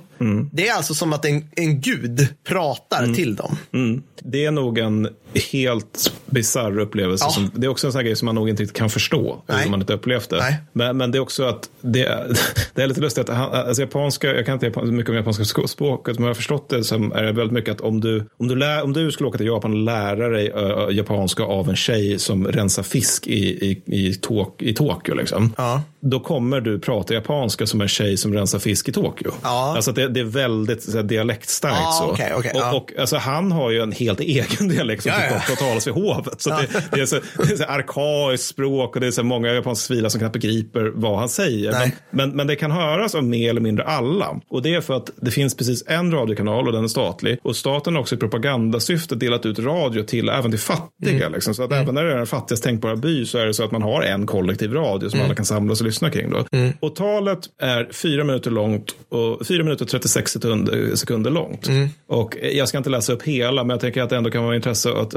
Det 0.53 0.69
är 0.69 0.75
alltså 0.75 0.95
som 0.95 1.13
att 1.13 1.25
en, 1.25 1.45
en 1.57 1.81
gud 1.81 2.29
pratar 2.45 3.15
till 3.15 3.37
dem. 3.37 3.57
Mm. 3.73 4.03
Det 4.23 4.45
är 4.45 4.51
nog 4.51 4.79
en 4.79 5.09
helt 5.39 6.13
bisarr 6.27 6.79
upplevelse. 6.79 7.25
Ja. 7.25 7.31
Som, 7.31 7.51
det 7.55 7.67
är 7.67 7.69
också 7.69 7.87
en 7.87 7.93
sån 7.93 7.99
här 7.99 8.05
grej 8.07 8.17
som 8.17 8.27
man 8.27 8.35
nog 8.35 8.49
inte 8.49 8.63
riktigt 8.63 8.77
kan 8.77 8.91
förstå. 8.91 9.43
Om 9.65 9.71
man 9.71 9.81
inte 9.81 9.93
upplevt 9.93 10.31
det. 10.31 10.57
Men, 10.73 10.97
men 10.97 11.11
det 11.11 11.19
är 11.19 11.21
också 11.21 11.45
att 11.45 11.71
det, 11.81 12.05
är- 12.05 12.39
det 12.75 12.83
är 12.83 12.87
lite 12.87 13.01
lustigt. 13.01 13.29
Att 13.29 13.37
han, 13.37 13.53
alltså 13.53 13.83
japanska, 13.83 14.35
jag 14.35 14.47
kan 14.47 14.55
inte 14.65 14.83
mycket 14.85 15.09
om 15.11 15.17
japanska 15.17 15.45
språket, 15.67 16.19
men 16.19 16.23
jag 16.23 16.31
har 16.31 16.35
förstått 16.35 16.69
det 16.69 16.85
som 16.85 17.13
är 17.13 17.25
väldigt 17.25 17.53
mycket 17.53 17.75
att 17.75 17.81
om 17.81 18.01
du, 18.01 18.25
om 18.39 18.49
du, 18.49 18.57
lär, 18.57 18.85
om 18.85 18.93
du 18.93 19.13
skulle 19.13 19.29
åka 19.29 19.39
till 19.39 19.47
Japan 19.47 19.73
och 19.73 19.79
lära 19.79 20.29
dig 20.29 20.51
ö, 20.55 20.91
japanska 20.91 21.43
av 21.43 21.69
en 21.69 21.77
tjej 21.77 22.19
som 22.19 22.47
rensar 22.47 22.83
fisk 22.83 23.27
i, 23.27 23.71
i, 23.71 23.83
i, 23.87 24.15
Tok, 24.15 24.63
i 24.63 24.75
Tokyo, 24.75 25.15
liksom, 25.15 25.53
då 26.01 26.21
kommer 26.21 26.61
du 26.61 26.79
prata 26.79 27.15
japanska 27.15 27.67
som 27.67 27.81
en 27.81 27.89
tjej 27.89 28.17
som 28.17 28.35
rensar 28.35 28.59
fisk 28.59 28.89
i 28.89 28.93
Tokyo. 28.93 29.33
Alltså 29.43 29.91
att 29.91 29.97
det, 29.97 30.09
det 30.09 30.21
är 30.21 30.25
väldigt 30.25 30.83
så 30.83 30.97
här, 30.97 31.03
dialektstarkt. 31.03 31.77
Ja, 31.81 31.93
så. 31.93 32.13
okej, 32.13 32.33
okej, 32.37 32.51
och, 32.55 32.61
ja. 32.61 32.77
och, 32.77 32.93
alltså, 32.99 33.17
han 33.17 33.53
har 33.53 33.71
ju 33.71 33.81
en 33.83 33.93
helt 33.93 34.21
egen 34.37 34.69
dialekt 34.69 35.03
som 35.03 35.13
Ja, 35.13 35.26
ja. 35.31 35.37
ofta 35.37 35.53
talas 35.57 35.87
vid 35.87 35.95
hovet. 35.95 36.41
Så 36.41 36.51
det, 36.51 36.67
det 36.93 37.01
är 37.01 37.07
så, 37.07 37.17
det 37.39 37.53
är 37.53 37.57
så 37.57 37.65
arkaiskt 37.65 38.49
språk 38.49 38.95
och 38.95 39.01
det 39.01 39.07
är 39.07 39.11
så 39.11 39.23
många 39.23 39.53
japanska 39.53 39.87
civila 39.87 40.11
som 40.11 40.21
knappt 40.21 40.33
begriper 40.33 40.93
vad 40.95 41.19
han 41.19 41.29
säger. 41.29 41.73
Men, 41.73 41.91
men, 42.11 42.31
men 42.31 42.47
det 42.47 42.57
kan 42.57 42.71
höras 42.71 43.15
av 43.15 43.25
mer 43.25 43.51
eller 43.51 43.61
mindre 43.61 43.85
alla. 43.85 44.41
Och 44.49 44.63
det 44.63 44.75
är 44.75 44.81
för 44.81 44.95
att 44.95 45.11
det 45.17 45.31
finns 45.31 45.57
precis 45.57 45.85
en 45.87 46.13
radiokanal 46.13 46.67
och 46.67 46.73
den 46.73 46.85
är 46.85 46.89
statlig. 46.89 47.39
Och 47.43 47.57
staten 47.57 47.95
har 47.95 48.01
också 48.01 48.15
i 48.15 48.19
propagandasyfte 48.19 49.15
delat 49.15 49.47
ut 49.47 49.59
radio 49.59 50.03
till 50.03 50.29
även 50.29 50.51
till 50.51 50.61
fattiga. 50.61 51.27
Mm. 51.27 51.33
Liksom. 51.33 51.55
Så 51.55 51.63
att 51.63 51.73
även 51.73 51.95
när 51.95 52.05
det 52.05 52.13
är 52.13 52.17
den 52.17 52.27
fattigast 52.27 52.65
tänkbara 52.65 52.97
by 52.97 53.27
så 53.27 53.39
är 53.39 53.47
det 53.47 53.55
så 53.55 53.65
att 53.65 53.71
man 53.73 53.83
har 53.83 54.03
en 54.03 54.27
kollektiv 54.27 54.73
radio 54.73 55.09
som 55.09 55.17
Mm. 55.17 55.27
alla 55.27 55.35
kan 55.35 55.45
samlas 55.47 55.81
och 55.81 55.87
lyssna 55.87 56.11
kring. 56.11 56.31
Då. 56.31 56.45
Mm. 56.53 56.73
Och 56.81 56.97
talet 56.97 57.39
är 57.63 57.89
fyra 57.93 58.25
minuter 58.25 58.51
långt 58.51 58.97
och 59.09 59.47
fyra 59.47 59.65
minuter 59.65 59.85
och 59.85 59.91
36 59.91 60.33
sekunder, 60.33 60.95
sekunder 60.95 61.31
långt. 61.31 61.69
Mm. 61.69 61.89
Och 62.09 62.37
jag 62.53 62.69
ska 62.69 62.79
inte 62.79 62.91
läsa 62.91 63.13
upp 63.13 63.23
hela, 63.23 63.65
men 63.65 63.75
jag 63.75 63.81
tänker 63.81 64.03
att 64.03 64.11
det 64.11 64.17
ändå 64.17 64.31
kan 64.31 64.45
vara 64.45 64.57
intresse 64.57 64.93
att 64.93 65.15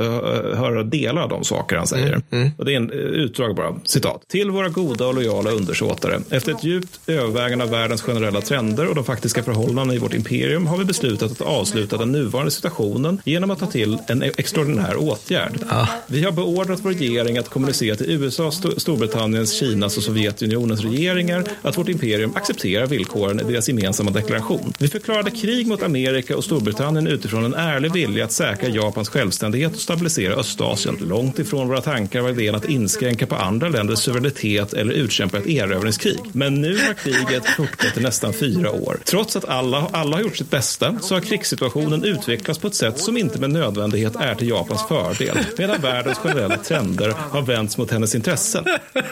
höra 0.56 0.83
delar 0.83 1.22
av 1.22 1.29
de 1.29 1.43
saker 1.43 1.75
han 1.78 1.88
säger. 1.88 2.22
Mm. 2.32 2.51
Och 2.57 2.65
det 2.65 2.74
är 2.74 2.78
en 2.78 2.92
uh, 2.92 2.97
utdrag 2.97 3.56
bara. 3.56 3.75
Citat. 3.83 4.22
Till 4.28 4.51
våra 4.51 4.69
goda 4.69 5.07
och 5.07 5.15
lojala 5.15 5.51
undersåtare. 5.51 6.19
Efter 6.29 6.51
ett 6.51 6.64
djupt 6.64 7.00
övervägande 7.07 7.64
av 7.65 7.72
världens 7.72 8.01
generella 8.01 8.42
trender 8.42 8.88
och 8.88 8.96
de 8.96 9.04
faktiska 9.04 9.43
förhållandena 9.43 9.93
i 9.93 9.97
vårt 9.97 10.14
imperium 10.14 10.68
har 10.68 10.78
vi 10.78 10.86
beslutat 10.86 11.32
att 11.32 11.42
avsluta 11.42 11.97
den 11.97 12.11
nuvarande 12.11 12.51
situationen 12.51 13.22
genom 13.25 13.51
att 13.51 13.60
ta 13.60 13.65
till 13.65 13.97
en 14.07 14.24
extraordinär 14.24 14.96
åtgärd. 14.97 15.60
Vi 16.07 16.24
har 16.24 16.32
beordrat 16.32 16.79
vår 16.83 16.90
regering 16.90 17.38
att 17.38 17.50
kommunicera 17.50 17.96
till 17.96 18.11
USA, 18.11 18.50
Sto- 18.50 18.79
Storbritanniens, 18.79 19.54
Kinas 19.60 19.97
och 19.97 20.04
Sovjetunionens 20.04 20.82
regeringar 20.82 21.43
att 21.61 21.78
vårt 21.78 21.90
imperium 21.90 22.32
accepterar 22.36 22.88
villkoren 22.88 23.40
i 23.40 23.43
deras 23.43 23.68
gemensamma 23.68 24.11
deklaration. 24.11 24.74
Vi 24.79 24.88
förklarade 24.88 25.32
krig 25.32 25.68
mot 25.68 25.83
Amerika 25.83 26.38
och 26.38 26.43
Storbritannien 26.43 27.07
utifrån 27.07 27.46
en 27.46 27.54
ärlig 27.54 27.93
vilja 27.93 28.25
att 28.25 28.32
säkra 28.32 28.69
Japans 28.69 29.10
självständighet 29.10 29.74
och 29.75 29.82
stabilisera 29.90 30.33
Östasien. 30.33 30.97
Långt 31.01 31.40
ifrån 31.40 31.68
våra 31.68 31.82
tankar 31.82 32.22
var 32.22 32.30
idén 32.30 32.56
att 32.56 32.69
inskränka 32.69 33.28
på 33.28 33.36
andra 33.36 33.69
länders 33.69 34.00
suveränitet 34.00 34.74
eller 34.74 34.94
utkämpa 34.94 35.38
ett 35.38 35.47
erövringskrig. 35.47 36.19
Men 36.32 36.62
nu 36.62 36.78
har 36.78 36.94
kriget 36.94 37.46
fortgått 37.46 37.97
i 37.97 38.01
nästan 38.01 38.33
fyra 38.33 38.72
år. 38.72 38.97
Trots 39.06 39.36
att 39.36 39.46
alla, 39.46 39.88
alla 39.92 40.18
har 40.18 40.24
gjort 40.24 40.38
sitt 40.38 40.51
bästa 40.51 41.00
så 41.01 41.14
har 41.14 41.22
krigssituationen 41.22 42.04
utvecklats 42.04 42.60
på 42.60 42.68
ett 42.68 42.76
sätt 42.76 43.00
som 43.00 43.18
inte 43.18 43.40
med 43.40 43.50
nödvändighet 43.50 44.15
är 44.15 44.36
till 44.36 44.50
Japans 44.50 44.88
fördel, 44.88 45.38
medan 45.58 45.82
världens 45.82 46.18
generella 46.18 46.58
trender 46.58 47.14
har 47.32 47.42
vänts 47.42 47.78
mot 47.78 47.92
hennes 47.92 48.15
intressen. 48.15 48.65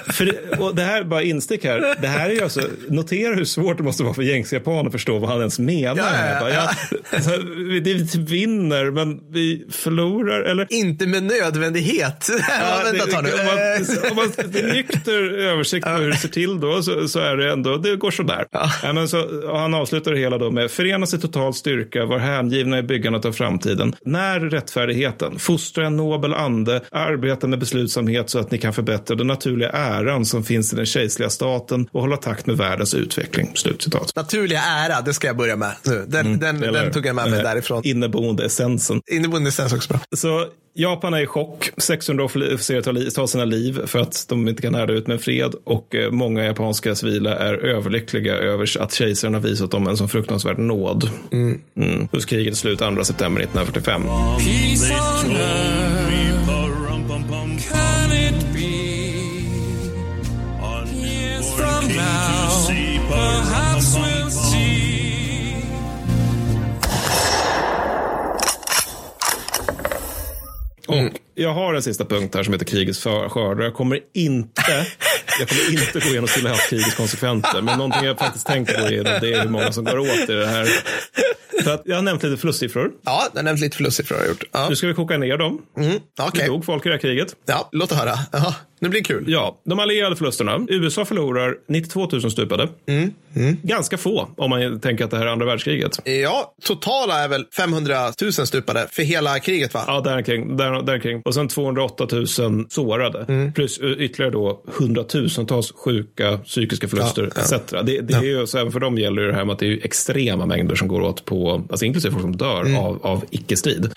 För 0.05 0.25
det, 0.25 0.59
och 0.59 0.75
det 0.75 0.83
här 0.83 0.99
är 1.01 1.03
bara 1.03 1.23
instick 1.23 1.65
här. 1.65 1.95
Det 2.01 2.07
här 2.07 2.29
är 2.29 2.33
ju 2.33 2.41
alltså, 2.41 2.61
notera 2.87 3.35
hur 3.35 3.45
svårt 3.45 3.77
det 3.77 3.83
måste 3.83 4.03
vara 4.03 4.13
för 4.13 4.21
gängse 4.21 4.55
japaner 4.55 4.85
att 4.85 4.91
förstå 4.91 5.19
vad 5.19 5.29
han 5.29 5.39
ens 5.39 5.59
menar. 5.59 5.97
Ja, 5.97 6.33
ja. 6.33 6.39
Bara, 6.39 6.53
ja. 6.53 6.69
alltså, 7.09 7.31
vi, 7.55 7.79
vi 7.79 8.07
vinner, 8.15 8.91
men 8.91 9.19
vi 9.29 9.65
förlorar. 9.71 10.41
Eller? 10.59 10.73
Inte 10.73 11.07
med 11.07 11.23
nödvändighet. 11.23 12.29
Ja, 12.59 12.81
Vänta 12.83 13.05
det, 13.05 13.11
ta 13.11 13.21
nu. 13.21 13.29
Om 13.31 13.45
man, 13.45 14.11
om 14.11 14.15
man, 14.15 14.73
nykter 14.73 15.39
översikt 15.39 15.85
på 15.85 15.91
hur 15.91 16.09
det 16.09 16.17
ser 16.17 16.27
till 16.29 16.59
då, 16.59 16.83
så, 16.83 17.07
så 17.07 17.19
är 17.19 17.37
det 17.37 17.51
ändå, 17.51 17.77
det 17.77 17.95
går 17.95 18.11
sådär. 18.11 18.45
Ja. 18.51 18.93
men 18.93 19.07
så, 19.07 19.47
han 19.57 19.73
avslutar 19.73 20.11
det 20.11 20.19
hela 20.19 20.37
då 20.37 20.51
med 20.51 20.71
förenas 20.71 21.13
i 21.13 21.17
total 21.19 21.53
styrka, 21.53 22.05
var 22.05 22.17
hängivna 22.17 22.79
i 22.79 22.83
byggandet 22.83 23.25
av 23.25 23.31
framtiden. 23.31 23.95
När 24.05 24.39
rättfärdigheten, 24.39 25.39
fostra 25.39 25.85
en 25.87 25.97
nobel 25.97 26.33
ande, 26.33 26.81
arbeta 26.91 27.47
med 27.47 27.59
beslutsamhet 27.59 28.29
så 28.29 28.39
att 28.39 28.51
ni 28.51 28.57
kan 28.57 28.73
förbättra 28.73 29.15
den 29.15 29.27
naturliga 29.27 29.69
äran 29.69 30.25
som 30.25 30.43
finns 30.43 30.73
i 30.73 30.75
den 30.75 30.85
kejserliga 30.85 31.29
staten 31.29 31.87
och 31.91 32.01
hålla 32.01 32.17
takt 32.17 32.45
med 32.45 32.57
världens 32.57 32.93
utveckling. 32.93 33.51
Slutcitat. 33.55 34.15
Naturliga 34.15 34.61
ära, 34.61 35.01
det 35.01 35.13
ska 35.13 35.27
jag 35.27 35.37
börja 35.37 35.55
med 35.55 35.71
nu. 35.85 36.05
Den, 36.07 36.39
den, 36.39 36.63
Eller- 36.63 36.83
den 36.83 36.93
tog 36.93 37.05
jag 37.05 37.15
med 37.15 37.29
mig 37.29 37.39
eh, 37.39 37.43
därifrån. 37.45 37.81
Inneboende 37.85 38.45
essensen. 38.45 39.01
Inneboende 39.11 39.49
essens 39.49 39.73
också 39.73 39.93
bra. 39.93 39.99
Så 40.15 40.46
Japan 40.79 41.13
är 41.13 41.21
i 41.21 41.25
chock. 41.25 41.69
600 41.77 42.23
officerare 42.23 42.81
tar, 42.83 43.11
tar 43.15 43.27
sina 43.27 43.45
liv 43.45 43.79
för 43.85 43.99
att 43.99 44.25
de 44.29 44.47
inte 44.47 44.61
kan 44.61 44.75
härda 44.75 44.93
ut 44.93 45.07
med 45.07 45.21
fred. 45.21 45.55
Och 45.63 45.95
eh, 45.95 46.11
många 46.11 46.45
japanska 46.45 46.95
civila 46.95 47.35
är 47.35 47.53
överlyckliga 47.53 48.35
över 48.35 48.81
att 48.81 48.93
kejsaren 48.93 49.33
har 49.33 49.41
visat 49.41 49.71
dem 49.71 49.87
en 49.87 49.97
sån 49.97 50.09
fruktansvärd 50.09 50.59
nåd. 50.59 51.09
Mm. 51.31 51.61
Mm. 51.75 52.07
Kriget 52.07 52.57
slut 52.57 52.79
2 52.79 53.03
september 53.03 53.41
1945. 53.41 54.01
Mm. 70.89 71.07
Och 71.07 71.26
jag 71.37 71.53
har 71.53 71.73
en 71.73 71.81
sista 71.81 72.05
punkt 72.05 72.35
här 72.35 72.43
som 72.43 72.53
heter 72.53 72.65
krigets 72.65 73.03
skördar. 73.03 73.63
Jag 73.63 73.73
kommer 73.73 73.99
inte, 74.13 74.61
jag 75.39 75.49
kommer 75.49 75.71
inte 75.71 75.99
gå 75.99 76.05
igenom 76.09 76.27
Stilla 76.27 76.49
havskrigets 76.49 76.95
konsekvenser. 76.95 77.61
Men 77.61 77.77
någonting 77.77 78.05
jag 78.05 78.19
faktiskt 78.19 78.47
tänker 78.47 78.81
gå 78.81 78.87
igenom 78.89 79.13
det 79.21 79.33
är 79.33 79.41
hur 79.41 79.49
många 79.49 79.71
som 79.71 79.83
går 79.85 79.99
åt 79.99 80.29
i 80.29 80.33
det 80.33 80.47
här. 80.47 80.67
För 81.63 81.73
att 81.73 81.81
jag 81.85 81.95
har 81.95 82.01
nämnt 82.01 82.23
lite 82.23 82.37
förlustsiffror. 82.37 82.91
Ja, 83.05 83.27
jag 83.33 83.39
har 83.39 83.43
nämnt 83.43 83.61
lite 83.61 83.77
förlustsiffror 83.77 84.17
jag 84.19 84.27
gjort. 84.27 84.43
Ja. 84.51 84.69
Nu 84.69 84.75
ska 84.75 84.87
vi 84.87 84.93
koka 84.93 85.17
ner 85.17 85.37
dem. 85.37 85.61
Mm, 85.77 85.91
Det 85.91 86.23
okej. 86.23 86.47
dog 86.47 86.65
folk 86.65 86.85
i 86.85 86.89
det 86.89 86.95
här 86.95 86.99
kriget. 87.01 87.35
Ja, 87.45 87.69
låt 87.71 87.91
höra. 87.91 88.13
Ja, 88.31 88.55
nu 88.79 88.89
blir 88.89 88.99
det 89.01 89.05
kul. 89.05 89.23
Ja, 89.27 89.61
de 89.65 89.79
allierade 89.79 90.15
förlusterna. 90.15 90.65
USA 90.69 91.05
förlorar 91.05 91.55
92 91.67 92.09
000 92.11 92.31
stupade. 92.31 92.67
Mm, 92.87 93.13
Ganska 93.63 93.97
få 93.97 94.29
om 94.37 94.49
man 94.49 94.79
tänker 94.79 95.05
att 95.05 95.11
det 95.11 95.17
här 95.17 95.25
är 95.25 95.29
andra 95.31 95.45
världskriget. 95.45 95.99
Ja, 96.03 96.55
totala 96.63 97.19
är 97.23 97.27
väl 97.27 97.45
500 97.57 98.11
000 98.21 98.33
stupade 98.33 98.87
för 98.91 99.03
hela 99.03 99.39
kriget 99.39 99.73
va? 99.73 99.83
Ja, 99.87 100.01
där 100.01 100.21
kring, 100.21 100.57
där, 100.57 100.81
där 100.81 100.99
kring. 100.99 101.21
Och 101.27 101.33
sen 101.33 101.47
208 101.47 102.07
000 102.11 102.27
sårade. 102.69 103.25
Mm. 103.27 103.53
Plus 103.53 103.79
ytterligare 103.79 104.31
då 104.31 104.61
hundratusentals 104.65 105.71
sjuka 105.75 106.37
psykiska 106.37 106.87
förluster 106.87 107.31
Ja, 107.35 107.41
ja. 107.51 107.57
etc. 107.57 107.71
Det, 107.85 108.01
det 108.01 108.13
är 108.13 108.23
ju, 108.23 108.47
så 108.47 108.57
även 108.57 108.71
för 108.71 108.79
dem 108.79 108.97
gäller 108.97 109.21
det 109.21 109.33
här 109.33 109.45
med 109.45 109.53
att 109.53 109.59
det 109.59 109.67
är 109.67 109.85
extrema 109.85 110.45
mängder 110.45 110.75
som 110.75 110.87
går 110.87 111.01
åt 111.01 111.25
på, 111.25 111.63
alltså 111.69 111.85
inklusive 111.85 112.11
folk 112.11 112.21
som 112.23 112.37
dör 112.37 112.61
Mm. 112.61 112.77
av, 112.77 112.99
av 113.05 113.23
icke-strid. 113.29 113.93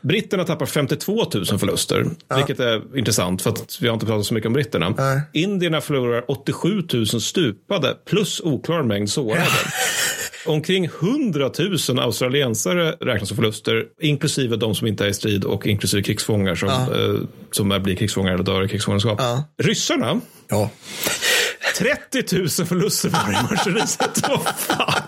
Britterna 0.00 0.44
tappar 0.44 0.66
52 0.66 1.12
000 1.34 1.44
förluster, 1.58 2.06
vilket 2.36 2.60
är 2.60 2.98
intressant 2.98 3.42
för 3.42 3.50
att 3.50 3.78
vi 3.80 3.86
har 3.88 3.94
inte 3.94 4.06
pratat 4.06 4.26
så 4.26 4.34
mycket 4.34 4.46
om 4.46 4.52
britterna. 4.52 4.94
Indierna 5.32 5.80
förlorar 5.80 6.24
87 6.28 6.82
000 6.92 7.06
stupade 7.06 7.96
plus 8.06 8.40
oklar 8.40 8.82
mängd 8.82 9.10
sårade. 9.10 9.44
Omkring 10.46 10.84
100 10.84 11.50
000 11.88 11.98
australiensare 11.98 12.90
räknas 13.00 13.28
som 13.28 13.36
förluster, 13.36 13.84
inklusive 14.00 14.56
de 14.56 14.74
som 14.74 14.86
inte 14.86 15.04
är 15.04 15.08
i 15.08 15.14
strid 15.14 15.44
och 15.44 15.66
inklusive 15.66 16.02
krigsfångar 16.02 16.54
som, 16.54 16.68
Ja. 16.68 16.80
eh, 17.04 17.14
som 17.50 17.72
är, 17.72 17.78
blir 17.78 17.96
krigsfångar 17.96 18.32
eller 18.34 18.44
dör 18.44 18.64
i 18.64 18.68
krigsfångenskap. 18.68 19.20
Ryssarna, 19.62 20.20
Ja. 20.48 20.70
30 21.78 22.36
000 22.36 22.48
förluster 22.48 23.08
varje 23.08 23.42
marscheriet. 23.42 23.98
Vad 24.28 24.48
fan? 24.56 25.02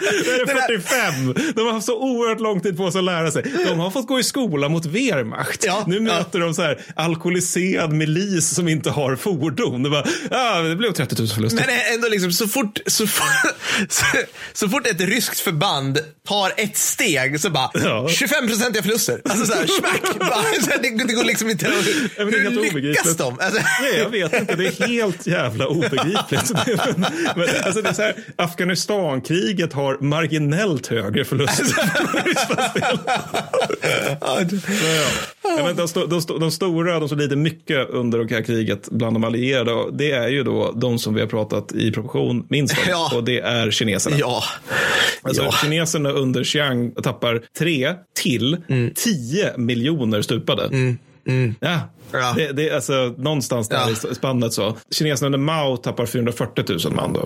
Det 0.00 0.30
är 0.52 0.68
45. 0.68 1.52
De 1.54 1.66
har 1.66 1.72
haft 1.72 1.86
så 1.86 1.98
oerhört 1.98 2.40
lång 2.40 2.60
tid 2.60 2.76
på 2.76 2.90
sig 2.90 2.98
att 2.98 3.04
lära 3.04 3.30
sig. 3.30 3.42
De 3.66 3.78
har 3.78 3.90
fått 3.90 4.06
gå 4.06 4.20
i 4.20 4.24
skola 4.24 4.68
mot 4.68 4.86
Wehrmacht. 4.86 5.66
nu 5.86 6.00
möter 6.00 6.38
de 6.40 6.54
så 6.54 6.62
här 6.62 6.80
alkoholiserad 6.94 7.92
milis 7.92 8.54
som 8.54 8.68
inte 8.68 8.90
har 8.90 9.16
fordon. 9.16 9.82
Det, 9.82 9.90
bara, 9.90 10.04
ja, 10.30 10.60
det 10.60 10.76
blev 10.76 10.92
30 10.92 11.14
000 11.18 11.28
förluster. 11.28 11.64
Men 11.66 11.94
ändå 11.94 12.08
liksom 12.08 12.32
så 12.32 12.48
fort, 12.48 12.78
så, 12.86 13.06
fort, 13.06 13.26
så, 13.88 14.04
så 14.52 14.68
fort 14.68 14.86
ett 14.86 15.00
ryskt 15.00 15.40
förband 15.40 15.98
tar 16.28 16.52
ett 16.56 16.76
steg 16.76 17.40
så 17.40 17.50
bara 17.50 17.70
Ja. 17.74 18.08
25 18.08 18.46
procentiga 18.48 18.82
förluster. 18.82 19.20
Alltså 19.24 19.46
så 19.46 19.54
här, 19.54 19.66
smack. 19.66 20.18
Bara, 20.18 20.42
så 20.42 20.70
här, 20.70 20.78
det, 20.82 21.04
det 21.04 21.12
går 21.14 21.24
liksom 21.24 21.50
inte. 21.50 21.66
Ja, 21.66 22.24
men 22.24 22.34
Hur 22.34 22.50
lyckas 22.50 22.70
obegripligt. 22.70 23.18
de? 23.18 23.38
Alltså, 23.40 23.62
Nej, 23.82 23.98
jag 23.98 24.10
vet 24.10 24.32
inte. 24.40 24.56
Det 24.56 24.66
är 24.66 24.86
helt 24.88 25.26
jävla 25.26 25.66
obegripligt. 25.66 26.52
Men, 26.96 27.06
men, 27.36 27.48
alltså 27.64 27.82
det 27.82 27.88
är 27.88 27.92
så 27.92 28.02
här, 28.02 28.14
Afghanistankriget 28.36 29.69
har 29.72 29.98
marginellt 30.00 30.86
högre 30.86 31.24
förluster. 31.24 31.66
ja, 35.42 35.72
de, 35.76 35.86
sto- 35.86 36.06
de, 36.06 36.20
sto- 36.20 36.38
de 36.38 36.50
stora, 36.50 37.00
de 37.00 37.08
som 37.08 37.18
lider 37.18 37.36
mycket 37.36 37.88
under 37.90 38.18
det 38.18 38.34
här 38.34 38.42
kriget 38.42 38.88
bland 38.90 39.16
de 39.16 39.24
allierade, 39.24 39.90
det 39.92 40.10
är 40.12 40.28
ju 40.28 40.42
då 40.44 40.72
de 40.76 40.98
som 40.98 41.14
vi 41.14 41.20
har 41.20 41.28
pratat 41.28 41.72
i 41.72 41.90
proportion 41.92 42.46
minst 42.48 42.78
om. 42.78 42.84
Ja. 42.88 43.10
Och 43.14 43.24
det 43.24 43.40
är 43.40 43.70
kineserna. 43.70 44.16
Ja. 44.18 44.42
Alltså, 45.22 45.42
Ja. 45.42 45.52
Kineserna 45.52 46.10
under 46.10 46.44
Chiang 46.44 46.92
tappar 46.92 47.42
3 47.58 47.94
till 48.22 48.56
10 48.94 49.56
miljoner 49.56 50.22
stupade. 50.22 50.96
Ja. 51.60 51.80
Ja. 52.12 52.32
Det, 52.36 52.52
det 52.52 52.68
är 52.68 52.74
alltså 52.74 53.14
någonstans 53.18 53.68
där 53.68 53.76
Ja. 54.02 54.10
i 54.10 54.14
spannet 54.14 54.52
så. 54.52 54.76
Kineserna 54.90 55.26
under 55.26 55.38
Mao 55.38 55.76
tappar 55.76 56.06
440 56.06 56.64
000 56.84 56.94
man 56.94 57.12
då. 57.12 57.20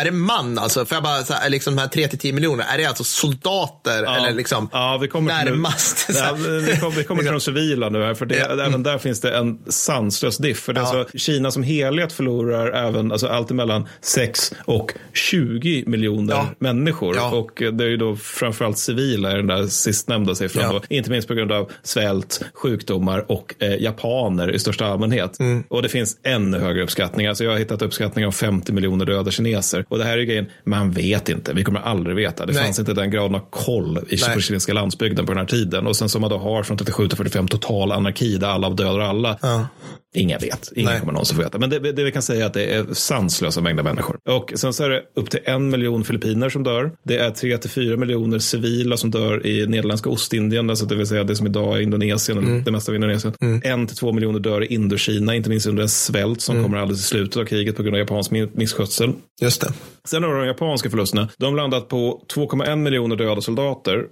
Är 0.00 0.04
det 0.04 0.10
man 0.10 0.58
alltså? 0.58 0.84
För 0.84 0.96
jag 0.96 1.02
bara, 1.02 1.22
så 1.22 1.32
här, 1.32 1.50
liksom 1.50 1.76
de 1.76 1.82
här 1.82 1.88
3-10 1.88 2.32
miljoner, 2.32 2.64
är 2.74 2.78
det 2.78 2.84
alltså 2.84 3.04
soldater 3.04 4.02
Ja. 4.02 4.16
eller 4.16 4.32
liksom 4.32 4.68
ja, 4.72 4.98
vi 5.02 5.08
kommer 5.08 5.44
närmast? 5.44 6.08
Ja, 6.14 6.32
vi 6.66 6.76
kommer, 6.80 6.96
vi 6.96 7.04
kommer 7.04 7.22
till 7.22 7.30
de 7.32 7.40
civila 7.40 7.88
nu 7.88 8.04
här, 8.04 8.14
för 8.14 8.26
det, 8.26 8.36
Ja. 8.36 8.64
även 8.64 8.82
där 8.82 8.98
finns 8.98 9.20
det 9.20 9.36
en 9.36 9.58
sanslös 9.68 10.36
diff. 10.38 10.58
För 10.60 10.72
det 10.72 10.80
är 10.80 10.84
alltså, 10.84 11.18
Kina 11.18 11.50
som 11.50 11.62
helhet 11.62 12.12
förlorar 12.12 12.86
även, 12.88 13.12
alltså 13.12 13.26
allt 13.26 13.50
emellan 13.50 13.88
6 14.00 14.52
och 14.64 14.92
20 15.12 15.84
miljoner 15.86 16.44
människor. 16.58 17.34
Och 17.34 17.50
det 17.72 17.84
är 17.84 17.88
ju 17.88 17.96
då 17.96 18.16
framförallt 18.16 18.78
civila 18.78 19.32
i 19.32 19.34
den 19.36 19.46
där 19.46 19.66
sistnämnda 19.66 20.34
siffran. 20.34 20.74
Då. 20.74 20.80
Inte 20.88 21.10
minst 21.10 21.28
på 21.28 21.34
grund 21.34 21.52
av 21.52 21.70
svält, 21.82 22.40
sjukdomar 22.54 23.24
och 23.32 23.54
eh, 23.58 23.82
japaner 23.82 24.21
i 24.54 24.58
största 24.58 24.86
allmänhet. 24.86 25.40
Mm. 25.40 25.64
Och 25.68 25.82
det 25.82 25.88
finns 25.88 26.16
ännu 26.22 26.58
högre 26.58 26.82
uppskattningar. 26.82 27.28
Alltså 27.30 27.44
jag 27.44 27.50
har 27.50 27.58
hittat 27.58 27.82
uppskattningar 27.82 28.26
om 28.26 28.32
50 28.32 28.72
miljoner 28.72 29.04
döda 29.04 29.30
kineser. 29.30 29.84
Och 29.88 29.98
det 29.98 30.04
här 30.04 30.12
är 30.12 30.18
ju 30.18 30.26
grejen, 30.26 30.46
man 30.64 30.90
vet 30.90 31.28
inte. 31.28 31.52
Vi 31.52 31.64
kommer 31.64 31.80
aldrig 31.80 32.16
veta. 32.16 32.46
Det 32.46 32.52
Nej. 32.52 32.64
fanns 32.64 32.78
inte 32.78 32.94
den 32.94 33.10
graden 33.10 33.34
av 33.34 33.50
koll 33.50 33.98
i 34.08 34.16
Nej. 34.26 34.34
på 34.34 34.40
kinesiska 34.40 34.72
landsbygden 34.72 35.26
på 35.26 35.32
den 35.32 35.38
här 35.38 35.46
tiden. 35.46 35.86
Och 35.86 35.96
sen 35.96 36.08
som 36.08 36.20
man 36.20 36.30
då 36.30 36.38
har 36.38 36.62
från 36.62 36.78
37 36.78 37.08
till 37.08 37.16
45 37.16 37.48
total 37.48 37.92
anarki 37.92 38.36
där 38.36 38.48
alla 38.48 38.70
dödar 38.70 39.00
alla. 39.00 39.38
Ja. 39.42 39.66
Ingen 40.14 40.40
vet. 40.40 40.72
Ingen 40.76 40.90
Nej. 40.90 41.00
kommer 41.00 41.12
någonsin 41.12 41.36
få 41.36 41.42
veta. 41.42 41.58
Men 41.58 41.70
det, 41.70 41.92
det 41.92 42.04
vi 42.04 42.12
kan 42.12 42.22
säga 42.22 42.42
är 42.42 42.46
att 42.46 42.54
det 42.54 42.64
är 42.64 42.86
sanslösa 42.92 43.60
mängder 43.60 43.82
människor. 43.82 44.18
Och 44.28 44.52
sen 44.56 44.72
så 44.72 44.84
är 44.84 44.88
det 44.90 45.02
upp 45.16 45.30
till 45.30 45.40
en 45.44 45.70
miljon 45.70 46.04
filippiner 46.04 46.48
som 46.48 46.62
dör. 46.62 46.92
Det 47.02 47.18
är 47.18 47.30
tre 47.30 47.58
till 47.58 47.70
fyra 47.70 47.96
miljoner 47.96 48.38
civila 48.38 48.96
som 48.96 49.10
dör 49.10 49.46
i 49.46 49.66
Nederländska 49.66 50.10
Ostindien, 50.10 50.70
alltså 50.70 50.86
det 50.86 50.94
vill 50.94 51.06
säga 51.06 51.24
det 51.24 51.36
som 51.36 51.46
idag 51.46 51.76
är 51.76 51.80
Indonesien, 51.80 52.38
eller 52.38 52.60
det 52.60 52.70
mesta 52.70 52.92
av 52.92 52.96
Indonesien. 52.96 53.34
En 53.64 53.86
till 53.86 53.96
två 53.96 54.12
miljoner 54.12 54.40
dör 54.40 54.62
i 54.64 54.66
Indokina, 54.74 55.34
inte 55.34 55.50
minst 55.50 55.66
under 55.66 55.82
en 55.82 55.88
svält 55.88 56.40
som 56.40 56.62
kommer 56.62 56.78
alldeles 56.78 57.00
i 57.00 57.04
slutet 57.08 57.36
av 57.36 57.44
kriget 57.44 57.76
på 57.76 57.82
grund 57.82 57.94
av 57.94 57.98
japansk 58.00 58.30
mi- 58.30 58.50
misskötsel. 58.52 59.12
Just 59.42 59.60
det. 59.60 59.72
Sen 60.08 60.22
har 60.22 60.34
de 60.34 60.46
japanska 60.46 60.90
förlusterna. 60.90 61.28
De 61.38 61.56
landat 61.56 61.88
på 61.88 62.22
2,1 62.34 62.76
miljoner 62.76 63.16
döda 63.16 63.40
soldater. 63.40 64.04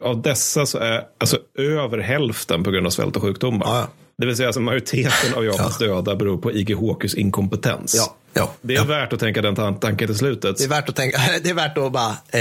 Av 0.00 0.22
dessa 0.22 0.66
så 0.66 0.78
är 0.78 1.02
alltså 1.20 1.38
över 1.58 1.98
hälften 1.98 2.64
på 2.64 2.70
grund 2.70 2.86
av 2.86 2.90
svält 2.90 3.16
och 3.16 3.22
sjukdomar. 3.22 3.66
Ja, 3.66 3.78
ja. 3.78 3.88
Det 4.18 4.26
vill 4.26 4.36
säga 4.36 4.48
alltså 4.48 4.60
majoriteten 4.60 5.34
av 5.34 5.44
Japans 5.44 5.78
döda 5.78 6.16
beror 6.16 6.38
på 6.38 6.52
IGHQs 6.52 7.14
inkompetens. 7.14 7.94
Ja, 7.96 8.16
ja, 8.34 8.50
Det 8.60 8.74
är 8.76 8.84
värt 8.84 9.12
att 9.12 9.20
tänka 9.20 9.42
den 9.42 9.54
tan- 9.56 9.78
tanken 9.78 10.08
till 10.08 10.16
slutet. 10.16 10.56
Det 10.58 10.64
är 10.64 10.68
värt 10.68 10.88
att 10.88 10.96
tänka, 10.96 11.18
det 11.42 11.50
är 11.50 11.54
värt 11.54 11.78
att 11.78 11.92
bara, 11.92 12.16
ja. 12.32 12.38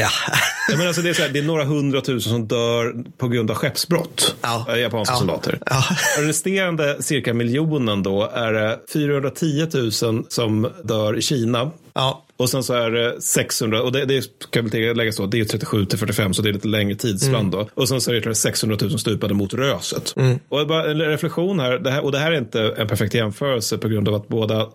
Ja, 0.70 0.78
men 0.78 0.88
alltså 0.88 1.02
det, 1.02 1.10
är 1.10 1.14
så 1.14 1.22
här, 1.22 1.30
det 1.30 1.40
är 1.40 1.44
några 1.44 1.64
hundratusen 1.66 2.32
som 2.32 2.48
dör 2.48 2.96
på 3.18 3.28
grund 3.28 3.52
av 3.52 3.58
skeppsbrott. 3.58 4.36
Ja. 4.42 4.66
eh, 4.70 4.76
Japanska 4.80 5.14
Ja. 5.14 5.18
soldater. 5.20 5.60
Ja. 5.66 5.84
Resterande 6.20 7.04
cirka 7.04 7.34
miljonen 7.34 8.04
då 8.04 8.24
är 8.34 8.54
det 8.54 8.80
410 8.94 9.68
000 10.04 10.26
som 10.30 10.70
dör 10.84 11.18
i 11.18 11.22
Kina. 11.22 11.72
Ja. 11.94 12.24
Och 12.38 12.50
sen 12.50 12.64
så 12.64 12.74
är 12.74 12.92
det 12.92 13.22
600, 13.22 13.82
och 13.82 13.92
det, 13.92 14.06
det 14.06 14.22
ska 14.40 14.62
väl 14.62 14.72
tilläggas 14.72 15.18
då, 15.18 15.26
det 15.26 15.40
är 15.40 15.46
37 15.46 15.86
till 15.86 16.00
45 16.00 16.34
så 16.34 16.42
det 16.42 16.50
är 16.50 16.54
lite 16.54 16.68
längre 16.68 16.96
tidsspann 16.96 17.38
Mm. 17.54 17.66
Och 17.74 17.88
sen 17.90 18.02
så 18.02 18.12
är 18.12 18.14
det 18.14 18.18
ytterligare 18.20 18.36
600 18.36 18.78
000 18.82 19.00
stupade 19.00 19.34
mot 19.34 19.54
röset. 19.54 20.16
Och 20.50 20.68
bara 20.68 20.92
en 20.92 21.00
reflektion 21.00 21.60
här, 21.60 21.80
det 21.80 21.92
här, 21.92 22.04
och 22.04 22.12
det 22.12 22.18
här 22.18 22.32
är 22.32 22.38
inte 22.38 22.62
en 22.78 22.88
perfekt 22.88 23.14
jämförelse 23.14 23.78
på 23.78 23.88
grund 23.88 24.08
av 24.08 24.16
att 24.16 24.28
båda 24.28 24.68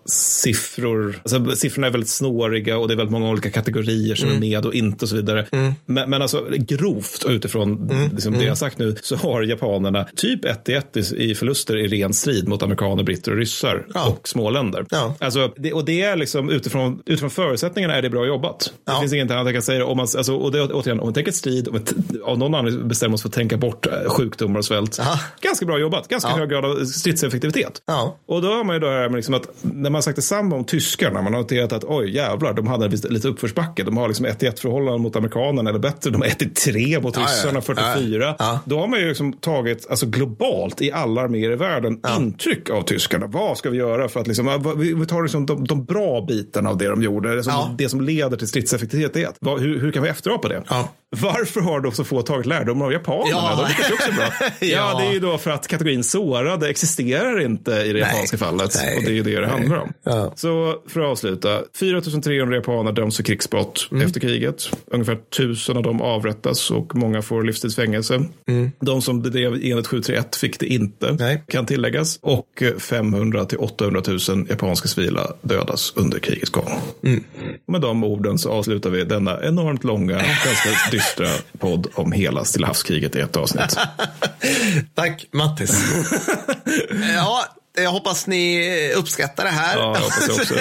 siffror, 0.43 1.21
alltså 1.23 1.55
siffrorna 1.55 1.87
är 1.87 1.91
väldigt 1.91 2.09
snåriga 2.09 2.77
och 2.77 2.87
det 2.87 2.93
är 2.93 2.95
väldigt 2.95 3.11
många 3.11 3.29
olika 3.29 3.49
kategorier 3.49 4.15
som 4.15 4.29
är 4.29 4.39
med 4.39 4.65
och 4.65 4.73
inte 4.73 5.05
och 5.05 5.09
så 5.09 5.15
vidare. 5.15 5.45
Men, 5.85 6.09
men 6.09 6.21
alltså 6.21 6.47
grovt 6.51 7.25
utifrån 7.29 7.91
liksom 8.13 8.33
det 8.33 8.43
jag 8.43 8.51
har 8.51 8.55
sagt 8.55 8.77
nu 8.79 8.95
så 9.01 9.15
har 9.15 9.41
japanerna 9.41 10.05
typ 10.15 10.45
1 10.45 10.65
till 10.65 10.75
1 10.75 10.97
i, 10.97 11.31
i 11.31 11.35
förluster 11.35 11.77
i 11.77 11.87
ren 11.87 12.13
strid 12.13 12.47
mot 12.47 12.63
amerikaner, 12.63 13.03
britter 13.03 13.31
och 13.31 13.37
ryssar 13.37 13.85
Ja. 13.93 14.07
och 14.07 14.27
småländer. 14.27 14.85
Ja. 14.89 15.15
Alltså, 15.19 15.53
det, 15.57 15.73
och 15.73 15.85
det 15.85 16.01
är 16.01 16.15
liksom 16.15 16.49
utifrån, 16.49 17.01
utifrån 17.05 17.29
förutsättningarna 17.53 17.95
är 17.95 18.01
det 18.01 18.09
bra 18.09 18.25
jobbat. 18.25 18.73
Det 18.85 18.99
finns 18.99 19.13
inget 19.13 19.31
annat 19.31 19.45
jag 19.45 19.53
kan 19.53 19.61
säga. 19.61 19.85
Om 19.85 19.97
man, 19.97 20.07
alltså, 20.17 20.35
och 20.35 20.51
det, 20.51 20.61
återigen, 20.63 20.99
om 20.99 21.05
man 21.07 21.13
tänker 21.13 21.31
strid, 21.31 21.67
om 21.67 21.79
t- 21.79 21.95
av 22.23 22.37
någon 22.37 22.55
anledning 22.55 22.87
bestämmer 22.87 23.13
oss 23.15 23.21
för 23.21 23.29
att 23.29 23.33
tänka 23.35 23.57
bort 23.57 23.85
eh, 23.87 24.09
sjukdomar 24.09 24.57
och 24.59 24.65
svält. 24.65 24.99
Aha. 24.99 25.19
Ganska 25.41 25.65
bra 25.65 25.79
jobbat. 25.79 26.07
Ganska 26.07 26.29
Ja. 26.29 26.35
hög 26.37 26.49
grad 26.49 26.65
av 26.65 26.85
stridseffektivitet. 26.85 27.81
Ja. 27.85 28.17
Och 28.25 28.41
då 28.41 28.47
har 28.47 28.63
man 28.63 28.75
ju 28.75 28.79
då 28.79 28.87
det 28.87 28.93
här 28.93 29.09
med 29.09 29.15
liksom 29.15 29.33
att 29.33 29.47
när 29.61 29.89
man 29.89 30.03
sagt 30.03 30.15
detsamma 30.15 30.55
om 30.55 30.63
tyskarna, 30.63 31.21
man 31.21 31.33
har 31.33 31.41
noterat 31.41 31.73
att 31.73 31.83
oj 31.83 32.15
jävlar, 32.15 32.53
de 32.53 32.67
hade 32.67 32.87
lite 32.89 33.27
uppförsbacke. 33.27 33.83
De 33.83 33.97
har 33.97 34.07
liksom 34.07 34.25
1 34.25 34.43
1 34.43 34.59
förhållande 34.59 34.99
mot 34.99 35.15
amerikanerna 35.15 35.69
eller 35.69 35.79
bättre. 35.79 36.09
De 36.11 36.21
har 36.21 36.27
1 36.27 36.55
3 36.55 36.99
mot 36.99 37.15
Ja, 37.15 37.21
ja. 37.21 37.27
ryssarna, 37.27 37.61
44. 37.61 38.35
Ja. 38.39 38.59
Då 38.65 38.79
har 38.79 38.87
man 38.87 38.99
ju 38.99 39.07
liksom 39.07 39.33
tagit, 39.33 39.87
alltså 39.89 40.05
globalt 40.05 40.81
i 40.81 40.91
alla 40.91 41.21
arméer 41.21 41.51
i 41.51 41.55
världen, 41.55 41.99
intryck 42.19 42.69
av 42.69 42.81
tyskarna. 42.81 43.27
Vad 43.27 43.57
ska 43.57 43.69
vi 43.69 43.77
göra 43.77 44.09
för 44.09 44.19
att 44.19 44.27
liksom, 44.27 44.47
ja, 44.47 44.57
vi 44.77 44.93
vi 44.93 45.05
tar 45.05 45.21
liksom 45.21 45.45
de, 45.45 45.65
de 45.67 45.85
bra 45.85 46.25
bitarna 46.27 46.69
av 46.69 46.77
det 46.77 46.87
de 46.87 47.01
gjorde, 47.03 47.42
som, 47.43 47.53
Ja. 47.53 47.75
det 47.77 47.89
som 47.89 48.01
leder 48.01 48.37
till 48.37 48.47
stridseffektivitet. 48.47 49.35
Vad, 49.39 49.59
hur, 49.59 49.79
hur 49.79 49.91
kan 49.91 50.03
vi 50.03 50.09
efterapa 50.09 50.47
det? 50.47 50.63
Ja. 50.69 50.89
Varför 51.21 51.61
har 51.61 51.79
då 51.79 51.91
så 51.91 52.03
få 52.03 52.21
tagit 52.21 52.45
lärdom 52.45 52.81
av 52.81 52.91
japanerna? 52.93 53.29
Ja. 53.29 53.55
De 53.57 53.67
lyckas 53.69 53.89
ju 53.89 53.93
också 53.93 54.11
bra. 54.11 54.25
ja. 54.59 54.67
Ja. 54.67 54.99
det 54.99 55.05
är 55.05 55.13
ju 55.13 55.19
då 55.19 55.37
för 55.37 55.51
att 55.51 55.67
kategorin 55.67 56.03
sårade 56.03 56.69
existerar 56.69 57.41
inte 57.41 57.71
i 57.71 57.75
det 57.75 57.93
Nej. 57.93 57.99
japanska 57.99 58.37
fallet. 58.37 58.71
Nej. 58.83 58.97
Och 58.97 59.03
det 59.03 59.09
är 59.09 59.13
ju 59.13 59.23
det 59.23 59.39
det 59.39 59.47
handlar 59.47 59.77
om. 59.77 59.93
Ja. 60.03 60.33
Så 60.35 60.75
för 60.87 61.01
att 61.01 61.07
avsluta, 61.07 61.61
4300 61.79 62.55
japaner 62.55 62.91
döms 62.91 63.15
för 63.15 63.23
krigsbrott 63.23 63.87
Mm. 63.91 64.05
efter 64.05 64.19
kriget. 64.19 64.69
Ungefär 64.87 65.17
1000 65.31 65.77
av 65.77 65.83
dem 65.83 66.01
avrättas 66.01 66.71
och 66.71 66.95
många 66.95 67.21
får 67.21 67.43
livstidsfängelse. 67.43 68.21
De 68.79 69.01
som 69.01 69.21
bedrev 69.21 69.53
enligt 69.53 69.87
731 69.87 70.35
fick 70.35 70.59
det 70.59 70.65
inte, 70.65 71.05
Mm. 71.05 71.17
Nej. 71.19 71.43
kan 71.47 71.65
tilläggas. 71.65 72.19
Och 72.21 72.63
500 72.79 73.45
till 73.45 73.57
800 73.57 74.01
000 74.29 74.45
japanska 74.49 74.87
civila 74.87 75.27
dödas 75.41 75.93
under 75.95 76.19
krigets 76.19 76.49
gång. 76.49 76.69
Mm. 77.03 77.23
Med 77.67 77.81
de 77.81 78.03
orden 78.03 78.37
så 78.37 78.49
avslutar 78.51 78.89
vi 78.89 79.03
denna 79.03 79.39
enormt 79.43 79.83
långa, 79.83 80.13
ganska 80.45 80.69
dystra 81.03 81.27
podd 81.59 81.87
om 81.95 82.11
hela 82.11 82.45
Stilla 82.45 82.67
havskriget 82.67 83.15
i 83.15 83.19
ett 83.19 83.37
avsnitt. 83.37 83.77
Tack 84.95 85.25
Mattis. 85.31 85.71
ja, 87.15 87.45
jag 87.81 87.91
hoppas 87.91 88.27
ni 88.27 88.69
uppskattar 88.95 89.43
det 89.43 89.49
här. 89.49 89.77
Ja, 89.77 89.81
jag 89.95 90.01
hoppas 90.01 90.27
det 90.27 90.33
också. 90.33 90.55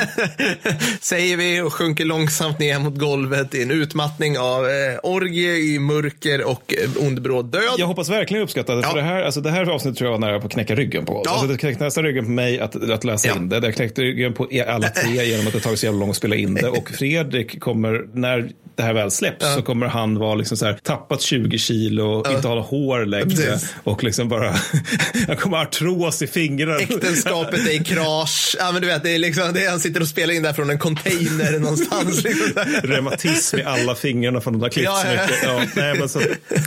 Säger 1.00 1.36
vi 1.36 1.60
och 1.60 1.72
sjunker 1.74 2.04
långsamt 2.04 2.58
ner 2.58 2.78
mot 2.78 2.98
golvet 2.98 3.54
i 3.54 3.62
en 3.62 3.70
utmattning 3.70 4.38
av 4.38 4.64
eh, 4.66 4.98
orgie 5.02 5.56
i 5.56 5.78
mörker 5.78 6.44
och 6.44 6.74
eh, 6.98 7.06
ond 7.06 7.22
bråd 7.22 7.44
död. 7.52 7.62
Jag 7.78 7.86
hoppas 7.86 8.08
verkligen 8.08 8.38
jag 8.38 8.44
uppskattar 8.44 8.76
det. 8.76 8.82
Ja. 8.82 8.88
För 8.90 8.96
det 8.96 9.02
här, 9.04 9.22
alltså 9.22 9.40
det 9.40 9.50
här 9.50 9.70
avsnittet 9.70 9.98
tror 9.98 10.10
jag 10.10 10.18
var 10.20 10.26
nära 10.26 10.40
på 10.40 10.46
att 10.46 10.52
knäcka 10.52 10.74
ryggen 10.74 11.04
på. 11.06 11.22
Ja. 11.24 11.30
Alltså 11.30 11.46
det 11.46 11.56
knäckte 11.58 11.84
nästan 11.84 12.04
ryggen 12.04 12.24
på 12.24 12.30
mig 12.30 12.60
att, 12.60 12.90
att 12.90 13.04
läsa 13.04 13.28
Ja. 13.28 13.36
in 13.36 13.48
det. 13.48 13.60
Det 13.60 13.72
knäckte 13.72 14.02
ryggen 14.02 14.32
på 14.34 14.48
alla 14.68 14.88
tre 14.88 15.24
genom 15.24 15.46
att 15.46 15.52
det 15.52 15.60
tagit 15.60 15.78
så 15.78 15.86
jävla 15.86 16.00
långt 16.00 16.10
att 16.10 16.16
spela 16.16 16.36
in 16.36 16.54
det. 16.54 16.68
Och 16.68 16.90
Fredrik 16.90 17.60
kommer, 17.60 18.04
när 18.14 18.50
det 18.76 18.82
här 18.82 18.92
väl 18.94 19.10
släpps, 19.10 19.54
så 19.54 19.62
kommer 19.62 19.86
han 19.86 20.18
vara 20.18 20.34
liksom 20.34 20.56
så 20.56 20.66
här, 20.66 20.78
tappat 20.82 21.20
20 21.22 21.58
kilo, 21.58 22.24
inte 22.34 22.48
ha 22.48 22.60
hår 22.60 23.04
längre 23.06 23.58
och 23.84 24.04
liksom 24.04 24.28
bara, 24.28 24.54
han 25.26 25.36
kommer 25.36 25.56
ha 25.56 25.64
artros 25.64 26.22
i 26.22 26.26
fingrarna. 26.26 26.78
Äktenskapet 27.02 27.66
är 27.66 27.70
i 27.80 27.84
krasch. 27.84 28.56
Ja, 28.58 28.72
men 28.72 28.82
du 28.82 28.88
vet, 28.88 29.02
det 29.02 29.10
är 29.10 29.18
liksom, 29.18 29.52
det 29.52 29.64
är, 29.64 29.70
han 29.70 29.80
sitter 29.80 30.00
och 30.00 30.08
spelar 30.08 30.34
in 30.34 30.42
där 30.42 30.52
från 30.52 30.70
en 30.70 30.78
container 30.78 31.58
någonstans. 31.58 32.24
Liksom. 32.24 32.64
Reumatism 32.82 33.58
i 33.58 33.62
alla 33.62 33.94
fingrarna 33.94 34.40
från 34.40 34.52
de 34.52 34.62
där 34.62 34.68
klippt 34.68 34.84
Ja, 34.84 34.96
så 35.02 35.08
mycket. 35.08 35.42
Ja, 35.42 35.64
nej, 35.76 35.98
men 35.98 36.08
så, 36.08 36.20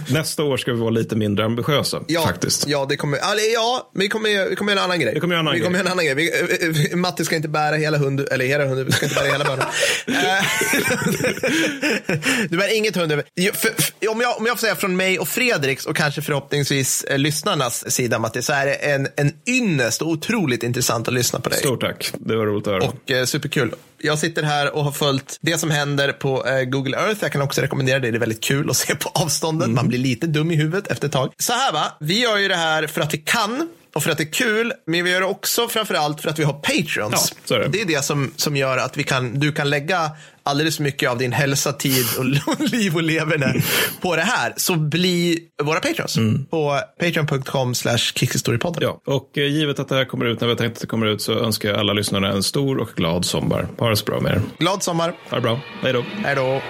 nästa 0.09 0.43
år 0.43 0.57
ska 0.57 0.73
vi 0.73 0.79
vara 0.79 0.89
lite 0.89 1.15
mindre 1.15 1.45
ambitiösa 1.45 2.01
Ja, 2.07 2.21
faktiskt. 2.25 2.67
ja, 2.67 2.85
det 2.89 2.97
kommer, 2.97 3.17
alltså, 3.17 3.45
ja, 3.45 3.91
vi 3.95 4.09
kommer, 4.09 4.49
vi 4.49 4.55
kommer 4.55 4.71
göra 4.71 4.79
en 4.79 4.85
annan 4.85 4.99
grej. 4.99 5.13
Vi 5.13 5.19
kommer 5.19 5.35
göra 5.35 5.39
en 5.39 5.47
annan 5.47 5.53
vi 5.53 5.59
grej. 5.69 5.79
en 5.81 5.87
annan 5.87 6.05
grej. 6.05 6.15
Vi, 6.15 6.89
eh, 6.91 6.95
Matte 6.97 7.25
ska 7.25 7.35
inte 7.35 7.47
bära 7.47 7.75
hela 7.75 7.97
hund, 7.97 8.27
eller 8.31 8.45
hela 8.45 8.65
hund, 8.65 8.85
vi 8.85 8.91
ska 8.91 9.05
inte 9.05 9.15
bära 9.15 9.31
hela 9.31 9.45
barnen. 9.45 9.65
du 12.49 12.57
bär 12.57 12.75
inget 12.77 12.95
hund. 12.95 13.11
För, 13.11 13.81
för, 13.81 14.09
om, 14.09 14.21
jag, 14.21 14.37
om 14.37 14.45
jag 14.45 14.55
får 14.59 14.61
säga 14.61 14.75
från 14.75 14.95
mig 14.95 15.19
och 15.19 15.27
Fredriks 15.27 15.85
och 15.85 15.95
kanske 15.95 16.21
förhoppningsvis 16.21 17.03
eh, 17.03 17.17
lyssnarnas 17.17 17.91
sida, 17.91 18.19
Matti, 18.19 18.41
så 18.41 18.53
är 18.53 18.65
det 18.65 18.73
en, 18.73 19.07
en 19.15 19.31
ynnest 19.47 20.01
och 20.01 20.07
otroligt 20.25 20.63
intressant 20.63 21.07
att 21.07 21.13
lyssna 21.13 21.39
på 21.39 21.49
dig. 21.49 21.59
Stort 21.59 21.81
tack. 21.81 22.11
Det 22.13 22.35
var 22.35 22.45
roligt 22.45 22.67
att 22.67 22.73
höra. 22.73 22.83
Och 22.83 23.11
eh, 23.11 23.25
superkul. 23.25 23.73
Jag 23.97 24.19
sitter 24.19 24.43
här 24.43 24.75
och 24.75 24.83
har 24.83 24.91
följt 24.91 25.37
det 25.41 25.57
som 25.57 25.71
händer 25.71 26.11
på 26.11 26.47
eh, 26.47 26.63
Google 26.63 26.97
Earth. 26.97 27.19
Jag 27.21 27.31
kan 27.31 27.41
också 27.41 27.61
rekommendera 27.61 27.99
det. 27.99 28.11
Det 28.11 28.17
är 28.17 28.19
väldigt 28.19 28.43
kul 28.43 28.69
att 28.69 28.77
se 28.77 28.95
på 28.95 29.09
avstånden. 29.09 29.73
Man 29.73 29.87
blir 29.87 29.99
lite 29.99 30.27
dum 30.27 30.51
i 30.51 30.55
huvudet 30.55 30.87
efter 30.87 31.07
ett 31.07 31.13
tag. 31.13 31.33
Så 31.37 31.53
här 31.53 31.73
va, 31.73 31.85
vi 31.99 32.21
gör 32.21 32.37
ju 32.37 32.47
det 32.47 32.55
här 32.55 32.87
för 32.87 33.01
att 33.01 33.13
vi 33.13 33.17
kan 33.17 33.69
och 33.95 34.03
för 34.03 34.11
att 34.11 34.17
det 34.17 34.23
är 34.23 34.31
kul, 34.31 34.73
men 34.85 35.03
vi 35.03 35.11
gör 35.11 35.19
det 35.19 35.25
också 35.25 35.67
framför 35.67 35.93
allt 35.93 36.21
för 36.21 36.29
att 36.29 36.39
vi 36.39 36.43
har 36.43 36.53
Patreons. 36.53 37.33
Ja, 37.47 37.57
det. 37.57 37.67
det 37.67 37.81
är 37.81 37.85
det 37.85 38.05
som, 38.05 38.31
som 38.35 38.55
gör 38.55 38.77
att 38.77 38.97
vi 38.97 39.03
kan, 39.03 39.39
du 39.39 39.51
kan 39.51 39.69
lägga 39.69 40.11
alldeles 40.45 40.75
för 40.75 40.83
mycket 40.83 41.09
av 41.09 41.17
din 41.17 41.31
hälsa, 41.31 41.73
tid 41.73 42.05
och 42.47 42.59
liv 42.71 42.95
och 42.95 43.03
leverne 43.03 43.61
på 44.01 44.15
det 44.15 44.21
här. 44.21 44.53
Så 44.57 44.75
bli 44.75 45.39
våra 45.63 45.79
Patreons 45.79 46.17
på 46.49 46.79
patreon.com 46.99 47.75
slash 47.75 47.97
kickhistorypodden. 47.97 48.83
Ja, 48.83 49.01
och 49.13 49.37
eh, 49.37 49.43
givet 49.43 49.79
att 49.79 49.89
det 49.89 49.95
här 49.95 50.05
kommer 50.05 50.25
ut 50.25 50.41
när 50.41 50.47
vi 50.47 50.53
har 50.53 50.57
tänkt 50.57 50.75
att 50.75 50.81
det 50.81 50.87
kommer 50.87 51.05
ut 51.05 51.21
så 51.21 51.33
önskar 51.33 51.69
jag 51.69 51.79
alla 51.79 51.93
lyssnare 51.93 52.31
en 52.31 52.43
stor 52.43 52.77
och 52.77 52.89
glad 52.95 53.25
sommar. 53.25 53.67
Ha 53.77 53.89
det 53.89 53.95
så 53.95 54.05
bra 54.05 54.19
med 54.19 54.31
er. 54.31 54.41
Glad 54.57 54.83
sommar. 54.83 55.15
Ha 55.29 55.37
det 55.37 55.41
bra. 55.41 55.59
Hej 55.81 55.93
då. 55.93 56.05
Hej 56.23 56.35
då. 56.35 56.61